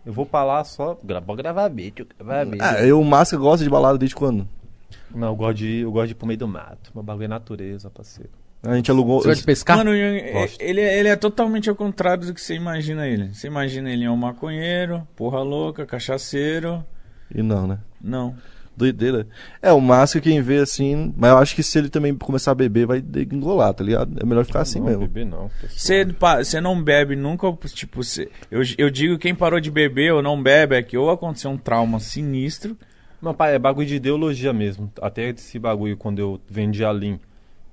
Eu 0.05 0.13
vou 0.13 0.25
pra 0.25 0.43
lá 0.43 0.63
só. 0.63 0.97
Vou 1.25 1.35
gravar 1.35 1.67
vídeo, 1.69 2.05
gravar 2.17 2.43
vídeo. 2.45 2.59
Ah, 2.61 2.83
eu, 2.85 2.99
o 2.99 3.05
Máscara 3.05 3.41
gosta 3.41 3.63
de 3.63 3.69
balada 3.69 3.97
desde 3.97 4.15
quando? 4.15 4.47
Não, 5.13 5.29
eu 5.29 5.35
gosto, 5.35 5.57
de, 5.57 5.65
ir- 5.67 5.81
eu 5.81 5.91
gosto 5.91 6.07
de 6.07 6.11
ir 6.11 6.15
pro 6.15 6.27
meio 6.27 6.37
do 6.39 6.47
mato. 6.47 6.91
Meu 6.93 7.03
bagulho 7.03 7.25
é 7.25 7.27
natureza, 7.27 7.89
parceiro. 7.89 8.29
A 8.61 8.75
gente 8.75 8.89
alugou. 8.91 9.19
Você 9.21 9.27
gosta 9.29 9.41
de 9.41 9.45
pescar? 9.45 9.77
Mano, 9.77 9.93
eu- 9.93 10.49
ele, 10.59 10.81
ele 10.81 11.07
é 11.09 11.15
totalmente 11.15 11.69
ao 11.69 11.75
contrário 11.75 12.25
do 12.27 12.33
que 12.33 12.41
você 12.41 12.55
imagina 12.55 13.07
ele. 13.07 13.33
Você 13.33 13.47
imagina 13.47 13.89
ele 13.91 14.03
é 14.05 14.09
um 14.11 14.15
maconheiro, 14.17 15.07
porra 15.15 15.39
louca, 15.41 15.85
cachaceiro. 15.85 16.83
E 17.33 17.41
não, 17.41 17.67
né? 17.67 17.79
Não. 18.01 18.35
Doideira. 18.75 19.27
É, 19.61 19.71
o 19.71 19.79
Máscara 19.79 20.23
quem 20.23 20.41
vê 20.41 20.57
assim. 20.57 21.13
Mas 21.15 21.31
eu 21.31 21.37
acho 21.37 21.55
que 21.55 21.63
se 21.63 21.77
ele 21.77 21.89
também 21.89 22.13
começar 22.15 22.51
a 22.51 22.55
beber, 22.55 22.85
vai 22.85 23.03
engolar, 23.31 23.73
tá 23.73 23.83
ligado? 23.83 24.19
É 24.21 24.25
melhor 24.25 24.45
ficar 24.45 24.61
assim 24.61 24.79
não, 24.79 24.87
mesmo. 24.87 25.01
bebê 25.01 25.23
não. 25.23 25.49
pessoal. 25.61 26.43
Você 26.43 26.61
não 26.61 26.81
bebe 26.81 27.15
nunca, 27.15 27.51
tipo, 27.67 28.03
você, 28.03 28.29
eu, 28.51 28.61
eu 28.77 28.89
digo 28.89 29.17
quem 29.17 29.33
parou 29.33 29.59
de 29.59 29.71
beber 29.71 30.13
ou 30.13 30.21
não 30.21 30.41
bebe 30.41 30.75
é 30.75 30.83
que 30.83 30.97
ou 30.97 31.09
aconteceu 31.09 31.51
um 31.51 31.57
trauma 31.57 31.99
sinistro. 31.99 32.77
Não, 33.21 33.33
pai, 33.33 33.55
é 33.55 33.59
bagulho 33.59 33.87
de 33.87 33.95
ideologia 33.95 34.51
mesmo. 34.51 34.91
Até 35.01 35.29
esse 35.29 35.57
bagulho, 35.57 35.95
quando 35.97 36.19
eu 36.19 36.39
vendia 36.47 36.87
a 36.87 36.91
Lean, 36.91 37.17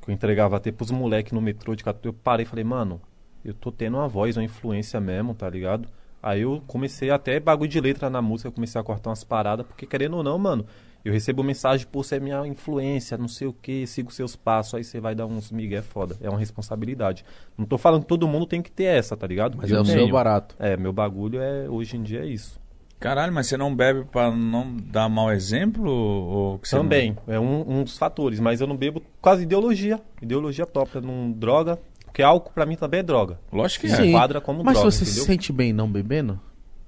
que 0.00 0.10
eu 0.10 0.14
entregava 0.14 0.56
até 0.56 0.70
pros 0.70 0.90
moleques 0.90 1.32
no 1.32 1.40
metrô 1.40 1.74
de 1.74 1.82
14, 1.82 2.06
eu 2.06 2.12
parei 2.12 2.44
e 2.44 2.48
falei, 2.48 2.64
mano, 2.64 3.00
eu 3.44 3.52
tô 3.52 3.72
tendo 3.72 3.96
uma 3.96 4.08
voz, 4.08 4.36
uma 4.36 4.44
influência 4.44 5.00
mesmo, 5.00 5.34
tá 5.34 5.50
ligado? 5.50 5.88
Aí 6.22 6.42
eu 6.42 6.62
comecei 6.66 7.10
até 7.10 7.40
bagulho 7.40 7.68
de 7.68 7.80
letra 7.80 8.08
na 8.08 8.22
música, 8.22 8.50
comecei 8.50 8.80
a 8.80 8.84
cortar 8.84 9.10
umas 9.10 9.24
paradas, 9.24 9.66
porque 9.66 9.84
querendo 9.84 10.16
ou 10.16 10.22
não, 10.22 10.38
mano, 10.38 10.64
eu 11.04 11.12
recebo 11.12 11.42
mensagem, 11.42 11.86
pô, 11.90 12.02
você 12.02 12.16
é 12.16 12.20
minha 12.20 12.46
influência, 12.46 13.18
não 13.18 13.28
sei 13.28 13.46
o 13.48 13.52
que, 13.52 13.86
sigo 13.86 14.12
seus 14.12 14.36
passos, 14.36 14.74
aí 14.74 14.84
você 14.84 15.00
vai 15.00 15.14
dar 15.14 15.26
uns 15.26 15.50
migué 15.50 15.76
é 15.76 15.82
foda. 15.82 16.16
É 16.20 16.28
uma 16.28 16.38
responsabilidade. 16.38 17.24
Não 17.56 17.64
tô 17.66 17.76
falando 17.78 18.02
que 18.02 18.08
todo 18.08 18.26
mundo 18.28 18.46
tem 18.46 18.62
que 18.62 18.70
ter 18.70 18.84
essa, 18.84 19.16
tá 19.16 19.26
ligado? 19.26 19.56
Mas 19.60 19.70
Eu 19.70 19.78
é 19.78 19.80
o 19.80 19.84
seu 19.84 20.08
barato. 20.10 20.54
É, 20.58 20.76
meu 20.76 20.92
bagulho 20.92 21.40
é, 21.40 21.68
hoje 21.68 21.96
em 21.96 22.02
dia 22.02 22.20
é 22.20 22.26
isso. 22.26 22.60
Caralho, 23.00 23.32
mas 23.32 23.48
você 23.48 23.56
não 23.56 23.74
bebe 23.74 24.04
pra 24.04 24.30
não 24.30 24.76
dar 24.76 25.08
mau 25.08 25.32
exemplo? 25.32 25.90
Ou 25.90 26.58
que 26.60 26.68
você 26.68 26.76
não- 26.76 26.84
Também, 26.84 27.16
é 27.26 27.38
um, 27.40 27.78
um 27.80 27.82
dos 27.82 27.98
fatores, 27.98 28.38
mas 28.38 28.60
eu 28.60 28.66
não 28.68 28.76
bebo 28.76 29.02
de 29.36 29.42
ideologia. 29.42 30.00
Ideologia 30.20 30.64
própria, 30.66 31.00
não 31.00 31.32
droga. 31.32 31.80
Porque 32.04 32.22
álcool 32.22 32.52
pra 32.52 32.64
mim 32.64 32.76
também 32.76 33.00
é 33.00 33.02
droga. 33.02 33.40
Lógico 33.52 33.86
que 33.86 33.92
é. 33.92 33.96
Sim. 33.96 34.12
quadra 34.12 34.40
como 34.40 34.62
Mas 34.62 34.74
droga, 34.74 34.90
se 34.92 34.98
você 34.98 35.04
se 35.06 35.10
entendeu? 35.12 35.24
sente 35.26 35.52
bem 35.52 35.72
não 35.72 35.90
bebendo, 35.90 36.38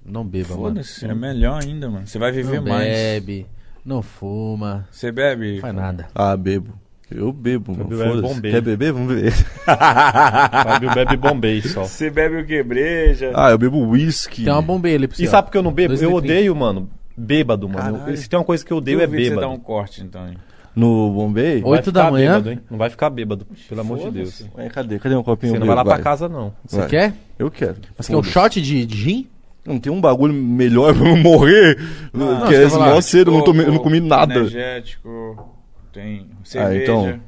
não 0.04 0.24
beba, 0.24 0.50
mano. 0.50 0.62
Foda-se, 0.68 1.04
é 1.06 1.14
melhor 1.14 1.60
ainda, 1.64 1.88
mano. 1.90 2.06
Você 2.06 2.18
vai 2.18 2.30
viver 2.30 2.60
Não 2.60 2.68
mais. 2.68 2.86
bebe, 2.86 3.46
não 3.84 4.02
fuma, 4.02 4.86
Você 4.90 5.10
bebe? 5.12 5.54
não 5.54 5.60
faz 5.60 5.74
nada. 5.74 6.06
Ah, 6.14 6.36
bebo. 6.36 6.72
Eu 7.10 7.32
bebo, 7.32 7.72
mano. 7.72 7.84
Fábio 7.90 7.98
Foda-se. 7.98 8.34
bombeiro. 8.34 8.56
Quer 8.56 8.62
beber? 8.62 8.92
Vamos 8.92 9.14
beber. 9.14 9.32
Fábio 9.32 10.94
bebe 10.94 11.16
bombei 11.16 11.62
só. 11.62 11.84
Você 11.84 12.10
bebe 12.10 12.36
o 12.40 12.46
que? 12.46 12.62
Breja? 12.62 13.30
Ah, 13.34 13.50
eu 13.50 13.58
bebo 13.58 13.78
whisky. 13.88 14.44
Tem 14.44 14.52
uma 14.52 14.62
bombeia 14.62 14.96
ali 14.96 15.06
pra 15.06 15.16
você. 15.16 15.24
E 15.24 15.28
ó. 15.28 15.30
sabe 15.30 15.46
por 15.46 15.52
que 15.52 15.58
eu 15.58 15.62
não 15.62 15.72
bebo? 15.72 15.88
Dois 15.88 16.02
Eu 16.02 16.10
litrinhos. 16.10 16.32
odeio, 16.36 16.56
mano, 16.56 16.90
bêbado, 17.16 17.68
mano. 17.68 17.92
Caralho. 17.98 18.10
Eu- 18.12 18.16
se 18.16 18.28
tem 18.28 18.38
uma 18.38 18.44
coisa 18.44 18.64
que 18.64 18.72
eu 18.72 18.78
odeio 18.78 19.00
é 19.00 19.06
Duvido 19.06 19.22
você 19.22 19.28
bêbado. 19.30 19.46
dar 19.46 19.52
um 19.52 19.58
corte, 19.58 20.02
então. 20.02 20.26
hein? 20.28 20.36
No 20.74 21.12
Bombay? 21.12 21.62
Oito 21.62 21.68
Vai 21.68 21.76
da 21.76 21.84
ficar 22.00 22.10
manhã? 22.10 22.30
bêbado, 22.32 22.50
hein? 22.50 22.60
Não 22.68 22.78
vai 22.78 22.90
ficar 22.90 23.10
bêbado, 23.10 23.46
pelo 23.68 23.80
amor 23.80 23.98
de 23.98 24.10
Deus. 24.10 24.44
Ué, 24.56 24.68
cadê? 24.68 24.98
Cadê 24.98 25.14
um 25.14 25.22
copinho? 25.22 25.52
Você 25.52 25.58
não 25.60 25.66
meu? 25.66 25.76
vai 25.76 25.84
lá 25.84 25.94
pra 25.94 26.02
casa, 26.02 26.28
não. 26.28 26.52
Você 26.66 26.78
Vai. 26.80 26.88
quer? 26.88 27.14
Eu 27.38 27.48
quero. 27.48 27.76
Mas 27.96 28.08
quer 28.08 28.16
um 28.16 28.22
Foda-se. 28.24 28.32
shot 28.32 28.60
de, 28.60 28.84
de 28.84 28.96
gin? 28.96 29.26
Não 29.66 29.78
tem 29.78 29.90
um 29.90 30.00
bagulho 30.00 30.34
melhor 30.34 30.94
pra 30.94 31.08
eu 31.08 31.16
morrer. 31.16 31.78
não, 32.12 32.46
que 32.46 32.54
é 32.54 32.64
eu 32.64 32.70
falar. 32.70 32.94
mó 32.94 33.00
cedo, 33.00 33.30
eu 33.30 33.38
não, 33.38 33.44
tomei- 33.44 33.66
não 33.66 33.78
comi 33.78 33.98
nada. 34.00 34.34
Energético, 34.34 35.48
tem 35.92 36.26
cerveja. 36.44 36.82
então. 36.82 37.20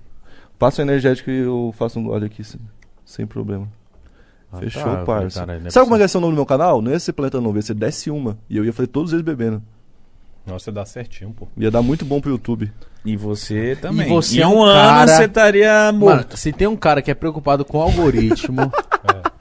Passa 0.59 0.83
o 0.83 0.85
energético 0.85 1.31
e 1.31 1.39
eu 1.39 1.75
faço 1.77 1.99
um 1.99 2.05
gole 2.05 2.27
aqui, 2.27 2.43
sem, 2.45 2.61
sem 3.05 3.27
problema. 3.27 3.69
Ah, 4.53 4.59
Fechou, 4.59 4.83
tá, 4.83 5.05
parça. 5.05 5.45
não 5.45 5.55
é 5.55 5.71
Sabe 5.71 5.85
como 5.87 5.97
é 5.97 5.99
que 5.99 6.05
ia 6.05 6.09
ser 6.09 6.19
o 6.19 6.21
nome 6.21 6.33
do 6.33 6.37
meu 6.37 6.47
canal? 6.47 6.81
Não 6.81 6.91
ia 6.93 6.99
ser 7.01 7.13
Planeta 7.13 7.41
Novo, 7.41 7.59
ia 7.59 7.63
ser 7.63 7.75
Desce 7.75 8.11
Uma. 8.11 8.39
E 8.49 8.57
eu 8.57 8.65
ia 8.65 8.73
fazer 8.73 8.87
todos 8.87 9.13
eles 9.13 9.25
bebendo. 9.25 9.63
Nossa, 10.47 10.71
dá 10.71 10.85
certinho, 10.87 11.33
pô. 11.37 11.49
Ia 11.59 11.71
dar 11.71 11.83
muito 11.83 12.05
bom 12.05 12.21
pro 12.21 12.31
YouTube. 12.31 12.71
E 13.05 13.17
você 13.17 13.77
também. 13.81 14.07
E 14.07 14.09
você 14.11 14.39
em 14.39 14.43
é 14.43 14.47
um 14.47 14.59
um 14.59 14.63
ano 14.63 14.75
cara- 14.81 15.09
você 15.09 15.25
estaria 15.25 15.73
Mano, 15.93 15.99
morto. 15.99 16.37
se 16.37 16.53
tem 16.53 16.69
um 16.69 16.77
cara 16.77 17.03
que 17.03 17.11
é 17.11 17.15
preocupado 17.15 17.65
com 17.65 17.79
o 17.79 17.83
algoritmo. 17.83 18.61
É 19.07 19.36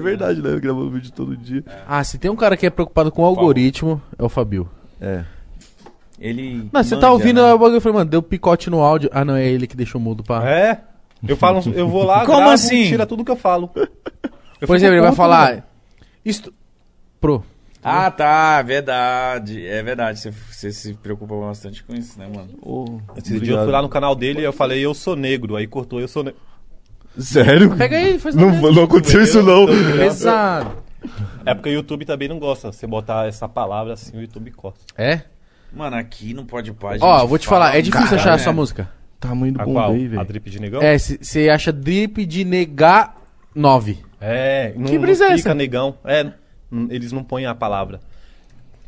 verdade, 0.00 0.42
né? 0.42 0.58
Gravando 0.58 0.90
vídeo 0.90 1.12
todo 1.12 1.36
dia. 1.36 1.64
ah, 1.86 2.02
se 2.04 2.18
tem 2.18 2.30
um 2.30 2.36
cara 2.36 2.56
que 2.56 2.66
é 2.66 2.70
preocupado 2.70 3.10
com 3.12 3.22
o 3.22 3.24
algoritmo, 3.24 4.00
é 4.18 4.22
o 4.24 4.28
Fabio. 4.28 4.68
É. 5.00 5.24
Ele. 6.18 6.68
Não, 6.72 6.82
você 6.82 6.94
manja, 6.94 6.98
tá 6.98 7.10
ouvindo 7.12 7.42
né? 7.42 7.52
o 7.52 7.58
bagulho 7.58 7.76
eu 7.76 7.80
falei, 7.80 7.98
mano, 7.98 8.10
deu 8.10 8.22
picote 8.22 8.70
no 8.70 8.80
áudio. 8.80 9.10
Ah, 9.12 9.24
não, 9.24 9.34
é 9.36 9.46
ele 9.46 9.66
que 9.66 9.76
deixou 9.76 10.00
mudo 10.00 10.22
pra. 10.22 10.48
É? 10.48 10.80
Eu 11.26 11.36
falo, 11.36 11.58
uns- 11.58 11.66
eu 11.66 11.88
vou 11.88 12.04
lá, 12.04 12.20
Como 12.26 12.38
gravo, 12.38 12.52
assim? 12.52 12.86
tira 12.86 13.06
tudo 13.06 13.24
que 13.24 13.30
eu 13.30 13.36
falo. 13.36 13.70
Eu 13.74 13.88
Por 13.88 13.88
fico 14.60 14.74
exemplo, 14.76 14.94
ele 14.94 15.00
vai 15.00 15.10
puto, 15.10 15.16
falar. 15.16 15.66
Isto. 16.24 16.52
Pro. 17.20 17.44
Ah, 17.82 18.08
tá, 18.12 18.62
verdade. 18.62 19.66
É 19.66 19.82
verdade. 19.82 20.20
Você, 20.20 20.30
você 20.30 20.70
se 20.70 20.94
preocupa 20.94 21.34
bastante 21.34 21.82
com 21.82 21.92
isso, 21.94 22.16
né, 22.16 22.28
mano? 22.32 22.50
Ô, 22.62 23.00
Esse 23.16 23.40
dia 23.40 23.54
eu 23.54 23.62
fui 23.64 23.72
lá 23.72 23.82
no 23.82 23.88
canal 23.88 24.14
dele 24.14 24.40
e 24.40 24.44
eu 24.44 24.52
falei, 24.52 24.80
eu 24.80 24.94
sou 24.94 25.16
negro. 25.16 25.56
Aí 25.56 25.66
cortou, 25.66 26.00
eu 26.00 26.06
sou 26.06 26.22
negro. 26.22 26.38
Sério? 27.18 27.76
Pega 27.76 27.96
aí, 27.96 28.18
faz 28.18 28.34
Não, 28.34 28.50
mesmo. 28.50 28.72
não 28.72 28.84
aconteceu 28.84 29.22
isso, 29.22 29.42
não. 29.42 29.66
Pesado. 29.66 30.82
É 31.44 31.52
porque 31.54 31.68
o 31.68 31.72
YouTube 31.72 32.04
também 32.04 32.28
não 32.28 32.38
gosta. 32.38 32.72
Você 32.72 32.86
botar 32.86 33.26
essa 33.26 33.48
palavra 33.48 33.92
assim, 33.94 34.16
o 34.16 34.20
YouTube 34.20 34.50
corta. 34.52 34.80
É? 34.96 35.22
Mano, 35.72 35.96
aqui 35.96 36.32
não 36.34 36.44
pode 36.46 36.72
pá. 36.72 36.96
Ó, 37.00 37.26
vou 37.26 37.38
te 37.38 37.46
fala 37.46 37.66
falar, 37.66 37.78
é 37.78 37.82
difícil 37.82 38.06
cara, 38.08 38.20
achar 38.20 38.34
a 38.34 38.38
sua 38.38 38.52
música. 38.52 38.88
Tamanho 39.18 39.52
do 39.54 39.60
A 39.60 39.64
qual? 39.64 39.90
Bombay, 39.90 40.06
A 40.06 40.08
velho. 40.10 40.24
drip 40.24 40.50
de 40.50 40.60
negão? 40.60 40.82
É, 40.82 40.98
você 40.98 41.48
acha 41.48 41.72
drip 41.72 42.24
de 42.26 42.44
negar 42.44 43.16
9. 43.54 43.98
É, 44.20 44.72
não, 44.76 44.84
Que 44.86 44.98
brisa 44.98 45.24
é 45.24 45.28
não 45.28 45.34
essa? 45.34 45.42
fica 45.42 45.54
negão. 45.54 45.96
É, 46.04 46.20
n- 46.70 46.88
eles 46.90 47.12
não 47.12 47.22
põem 47.24 47.46
a 47.46 47.54
palavra. 47.54 48.00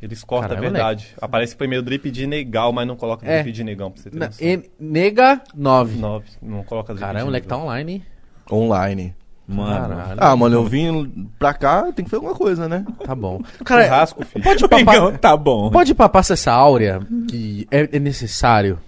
Eles 0.03 0.23
cortam 0.23 0.51
Caralho, 0.51 0.69
a 0.69 0.71
verdade. 0.71 1.15
Aparece 1.21 1.57
primeiro 1.57 1.83
drip 1.85 2.11
de 2.11 2.27
negal, 2.27 2.73
mas 2.73 2.87
não 2.87 2.95
coloca 2.97 3.27
É. 3.27 3.43
drip 3.43 3.53
de 3.55 3.65
negão 3.65 3.91
pra 3.91 4.03
você 4.03 4.11
ter 4.11 4.19
Na- 4.19 4.27
noção. 4.27 4.47
e- 4.47 4.71
nega 4.79 5.41
9. 5.55 5.99
Nove, 5.99 6.27
não 6.43 6.63
coloca 6.63 6.93
drip 6.93 7.01
Caramba, 7.01 7.19
de 7.21 7.23
o 7.23 7.27
moleque 7.27 7.47
tá 7.47 7.55
negão. 7.57 7.67
online, 7.69 7.93
hein? 7.93 8.05
Online. 8.51 9.15
Mano. 9.47 9.89
Caralho. 9.97 10.19
Ah, 10.21 10.35
mano, 10.37 10.57
eu 10.57 10.65
vim 10.65 11.29
pra 11.39 11.53
cá, 11.53 11.93
tem 11.93 12.05
que 12.05 12.11
fazer 12.11 12.17
alguma 12.25 12.35
coisa, 12.35 12.67
né? 12.67 12.85
Tá 13.05 13.15
bom. 13.15 13.41
Cara, 13.65 13.85
Churrasco, 13.85 14.25
filho. 14.25 14.43
pode 14.43 14.67
papar, 14.69 15.19
tá 15.19 15.37
bom. 15.37 15.71
pode 15.71 15.95
papar 15.95 16.21
essa 16.21 16.51
áurea 16.53 17.01
que 17.29 17.67
é, 17.71 17.89
é 17.97 17.99
necessário. 17.99 18.79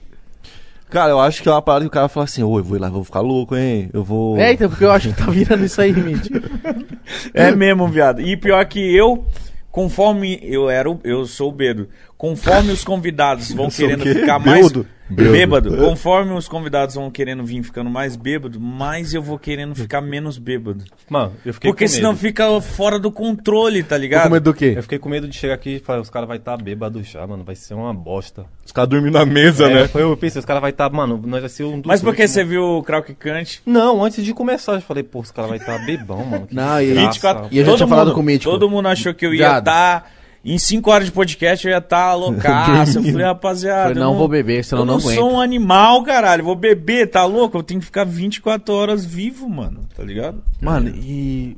Cara, 0.88 1.10
eu 1.10 1.20
acho 1.20 1.42
que 1.42 1.48
é 1.48 1.52
uma 1.52 1.60
parada 1.60 1.84
que 1.84 1.88
o 1.88 1.90
cara 1.92 2.08
fala 2.08 2.24
assim, 2.24 2.42
ô, 2.42 2.56
eu 2.58 2.64
vou 2.64 2.78
lá, 2.80 2.88
vou 2.88 3.02
ficar 3.04 3.20
louco, 3.20 3.54
hein? 3.56 3.90
Eu 3.92 4.02
vou. 4.04 4.38
É, 4.38 4.52
então, 4.52 4.68
porque 4.70 4.84
eu 4.84 4.92
acho 4.92 5.08
que 5.12 5.16
tá 5.22 5.28
virando 5.30 5.64
isso 5.64 5.80
aí, 5.80 5.92
Mitch. 5.92 6.28
É 7.34 7.50
mesmo, 7.54 7.86
viado. 7.88 8.20
E 8.20 8.36
pior 8.36 8.64
que 8.66 8.80
eu, 8.96 9.26
conforme 9.70 10.38
eu 10.42 10.70
era, 10.70 10.90
o- 10.90 11.00
eu 11.04 11.26
sou 11.26 11.50
o 11.50 11.52
bêbado. 11.52 11.88
Conforme 12.16 12.72
os 12.72 12.82
convidados 12.84 13.52
vão 13.52 13.68
querendo 13.70 14.02
ficar 14.02 14.38
mais 14.38 14.62
Bêbado? 14.68 14.86
Bêbado. 15.08 15.70
bêbado, 15.70 15.76
conforme 15.76 16.32
os 16.32 16.48
convidados 16.48 16.96
vão 16.96 17.08
querendo 17.12 17.44
vir 17.44 17.62
ficando 17.62 17.88
mais 17.88 18.16
bêbado, 18.16 18.58
mais 18.58 19.14
eu 19.14 19.22
vou 19.22 19.38
querendo 19.38 19.72
ficar 19.72 20.00
menos 20.00 20.36
bêbado. 20.36 20.82
Mano, 21.08 21.32
eu 21.46 21.54
fiquei 21.54 21.70
Porque 21.70 21.84
com 21.84 21.88
senão 21.92 22.10
medo. 22.10 22.20
fica 22.20 22.60
fora 22.60 22.98
do 22.98 23.12
controle, 23.12 23.84
tá 23.84 23.94
Com 23.94 24.02
ligado? 24.02 24.32
medo 24.32 24.42
do 24.42 24.52
quê? 24.54 24.72
Eu 24.76 24.82
fiquei 24.82 24.98
com 24.98 25.08
medo 25.08 25.28
de 25.28 25.36
chegar 25.36 25.54
aqui 25.54 25.76
e 25.76 25.78
falar, 25.78 26.00
os 26.00 26.10
caras 26.10 26.26
vão 26.26 26.36
estar 26.36 26.56
bêbados 26.56 27.06
já, 27.06 27.24
mano. 27.24 27.44
Vai 27.44 27.54
ser 27.54 27.74
uma 27.74 27.94
bosta. 27.94 28.46
Os 28.64 28.72
caras 28.72 28.90
dormindo 28.90 29.12
na 29.16 29.24
mesa, 29.24 29.70
É, 29.70 29.74
né? 29.84 29.90
eu 29.94 30.16
pensei, 30.16 30.40
os 30.40 30.44
caras 30.44 30.60
vão 30.60 30.70
estar, 30.70 30.90
mano, 30.90 31.22
nós 31.24 31.40
vai 31.40 31.50
ser 31.50 31.62
um 31.62 31.76
dos 31.80 31.86
Mas 31.86 32.00
por 32.00 32.06
que 32.12 32.22
últimos- 32.22 32.30
você 32.32 32.44
viu 32.44 32.64
o 32.64 32.82
Kraukicante? 32.82 33.62
Não, 33.64 34.02
antes 34.02 34.24
de 34.24 34.34
começar, 34.34 34.72
eu 34.72 34.80
falei, 34.80 35.04
pô, 35.04 35.20
os 35.20 35.30
caras 35.30 35.50
vão 35.50 35.56
estar 35.56 35.86
bebão, 35.86 36.24
mano. 36.24 36.46
que 36.48 36.54
Não, 36.56 36.80
e- 36.80 36.86
desgraça. 36.86 37.06
24 37.12 37.48
E 37.52 37.58
eu 37.58 37.64
já 37.64 37.76
tinha 37.76 37.86
falado 37.86 38.12
com 38.12 38.18
o 38.20 38.24
Mítico. 38.24 38.50
Todo 38.50 38.68
mundo 38.68 38.88
achou 38.88 39.14
que 39.14 39.24
eu 39.24 39.32
ia 39.32 39.58
estar. 39.58 40.10
Em 40.48 40.58
5 40.58 40.88
horas 40.90 41.06
de 41.06 41.12
podcast 41.12 41.66
eu 41.66 41.72
ia 41.72 41.78
estar 41.78 42.14
loucaço. 42.14 42.98
Eu 43.00 43.04
falei, 43.04 43.26
rapaziada. 43.26 43.88
Falei, 43.88 44.02
eu 44.02 44.06
não 44.06 44.16
vou 44.16 44.28
beber, 44.28 44.64
senão 44.64 44.82
eu 44.82 44.86
não 44.86 44.94
não 44.94 45.00
aguento. 45.00 45.16
sou 45.18 45.32
um 45.32 45.40
animal, 45.40 46.02
caralho. 46.04 46.44
Vou 46.44 46.54
beber, 46.54 47.10
tá 47.10 47.24
louco? 47.24 47.58
Eu 47.58 47.62
tenho 47.64 47.80
que 47.80 47.86
ficar 47.86 48.04
24 48.04 48.72
horas 48.72 49.04
vivo, 49.04 49.48
mano. 49.48 49.88
Tá 49.96 50.04
ligado? 50.04 50.42
Mano, 50.60 50.88
e. 50.90 51.56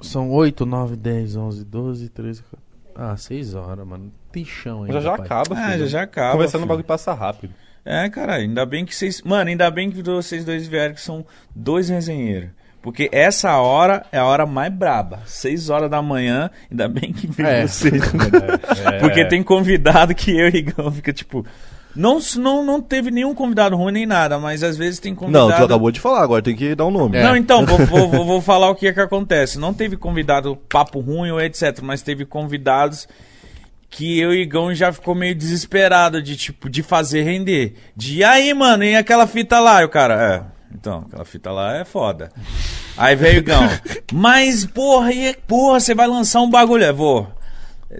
São 0.00 0.30
8, 0.30 0.64
9, 0.64 0.96
10, 0.96 1.36
11, 1.36 1.64
12, 1.64 2.08
13. 2.08 2.42
14. 2.42 2.68
Ah, 2.94 3.16
6 3.16 3.54
horas, 3.54 3.86
mano. 3.86 4.10
Tem 4.32 4.44
chão 4.44 4.84
ainda. 4.84 4.94
Já 4.94 5.00
já 5.00 5.16
pai. 5.16 5.26
acaba, 5.26 5.56
Ah, 5.58 5.66
filho. 5.72 5.78
já 5.80 5.86
já 5.86 6.02
acaba. 6.02 6.32
Conversando 6.32 6.62
o 6.64 6.66
bagulho 6.66 6.86
passa 6.86 7.12
rápido. 7.12 7.52
É, 7.84 8.08
cara, 8.08 8.34
ainda 8.36 8.64
bem 8.64 8.84
que 8.86 8.94
vocês. 8.94 9.20
Mano, 9.22 9.50
ainda 9.50 9.70
bem 9.70 9.90
que 9.90 10.02
vocês 10.02 10.44
dois 10.44 10.66
vieram, 10.66 10.94
que 10.94 11.00
são 11.00 11.26
dois 11.54 11.88
resenheiros. 11.90 12.50
Porque 12.90 13.08
essa 13.12 13.56
hora 13.58 14.04
é 14.10 14.18
a 14.18 14.24
hora 14.24 14.46
mais 14.46 14.72
braba. 14.72 15.20
6 15.26 15.70
horas 15.70 15.90
da 15.90 16.00
manhã, 16.02 16.50
ainda 16.70 16.88
bem 16.88 17.12
que 17.12 17.26
veio 17.26 17.48
É. 17.48 17.66
vocês, 17.66 18.00
mano. 18.12 18.30
É, 18.92 18.98
Porque 18.98 19.24
tem 19.26 19.42
convidado 19.42 20.14
que 20.14 20.30
eu 20.30 20.48
e 20.48 20.56
Igão 20.58 20.90
fica 20.90 21.12
tipo. 21.12 21.44
Não, 21.96 22.18
não, 22.36 22.64
não 22.64 22.80
teve 22.80 23.10
nenhum 23.10 23.34
convidado 23.34 23.74
ruim 23.74 23.92
nem 23.92 24.06
nada, 24.06 24.38
mas 24.38 24.62
às 24.62 24.76
vezes 24.76 25.00
tem 25.00 25.14
convidado. 25.14 25.48
Não, 25.48 25.56
tu 25.56 25.64
acabou 25.64 25.90
de 25.90 25.98
falar, 25.98 26.22
agora 26.22 26.40
tem 26.42 26.54
que 26.54 26.74
dar 26.74 26.86
um 26.86 26.90
nome. 26.92 27.16
É. 27.16 27.22
Não, 27.24 27.34
então, 27.36 27.66
vou, 27.66 27.78
vou, 27.78 28.08
vou- 28.08 28.24
vou 28.24 28.40
falar 28.40 28.70
o 28.70 28.74
que 28.74 28.86
é 28.86 28.92
que 28.92 29.00
acontece. 29.00 29.58
Não 29.58 29.74
teve 29.74 29.96
convidado 29.96 30.56
papo 30.68 31.00
ruim 31.00 31.30
ou 31.30 31.40
etc, 31.40 31.80
mas 31.82 32.00
teve 32.02 32.24
convidados 32.24 33.08
que 33.90 34.20
eu 34.20 34.32
e 34.32 34.42
Igão 34.42 34.72
já 34.74 34.92
ficou 34.92 35.14
meio 35.14 35.34
desesperado 35.34 36.22
de 36.22 36.36
tipo 36.36 36.68
de 36.68 36.82
fazer 36.82 37.22
render. 37.22 37.74
De 37.96 38.22
aí, 38.22 38.52
mano, 38.54 38.84
e 38.84 38.94
aquela 38.94 39.26
fita 39.26 39.58
lá? 39.58 39.80
E 39.82 39.84
o 39.86 39.88
cara, 39.88 40.22
é, 40.22 40.57
então, 40.74 41.04
aquela 41.06 41.24
fita 41.24 41.50
lá 41.50 41.76
é 41.76 41.84
foda. 41.84 42.30
Aí 42.96 43.14
veio 43.16 43.36
o 43.36 43.38
Igão. 43.38 43.62
Mas, 44.12 44.64
porra, 44.66 45.12
e, 45.12 45.34
porra, 45.46 45.80
você 45.80 45.94
vai 45.94 46.06
lançar 46.06 46.40
um 46.40 46.50
bagulho? 46.50 46.84
É, 46.84 46.92
vou. 46.92 47.26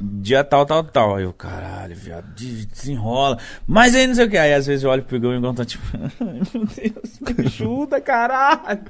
Dia 0.03 0.45
tal, 0.45 0.67
tal, 0.67 0.85
tal. 0.85 1.17
Aí 1.17 1.25
eu, 1.25 1.33
caralho, 1.33 1.97
viado, 1.97 2.35
de- 2.35 2.67
desenrola. 2.67 3.39
Mas 3.67 3.95
aí 3.95 4.07
não 4.07 4.15
sei 4.15 4.27
o 4.27 4.31
que. 4.31 4.37
Aí 4.37 4.53
às 4.53 4.67
vezes 4.67 4.85
eu 4.85 4.91
olho 4.91 5.03
pro 5.03 5.17
Igão 5.17 5.33
e 5.33 5.37
o 5.37 5.39
Igão 5.39 5.55
tá 5.55 5.65
tipo, 5.65 5.83
meu 6.21 6.67
Deus, 6.67 7.19
me 7.21 7.35
ajuda, 7.47 7.99
caralho. 7.99 8.81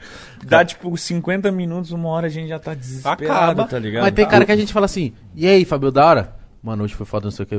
Dá 0.44 0.64
tipo 0.64 0.96
50 0.96 1.52
minutos, 1.52 1.92
uma 1.92 2.08
hora 2.08 2.26
a 2.26 2.30
gente 2.30 2.48
já 2.48 2.58
tá 2.58 2.74
desesperado, 2.74 3.22
Acaba. 3.52 3.64
tá 3.68 3.78
ligado? 3.78 4.02
Mas 4.02 4.12
tem 4.14 4.26
cara 4.26 4.44
que 4.44 4.50
a 4.50 4.56
gente 4.56 4.72
fala 4.72 4.86
assim, 4.86 5.12
e 5.36 5.46
aí, 5.46 5.64
Fabio, 5.64 5.92
da 5.92 6.04
hora? 6.04 6.37
Mano, 6.60 6.82
hoje 6.82 6.94
foi 6.94 7.06
foda, 7.06 7.24
não 7.24 7.30
sei 7.30 7.44
o 7.44 7.46
que. 7.46 7.56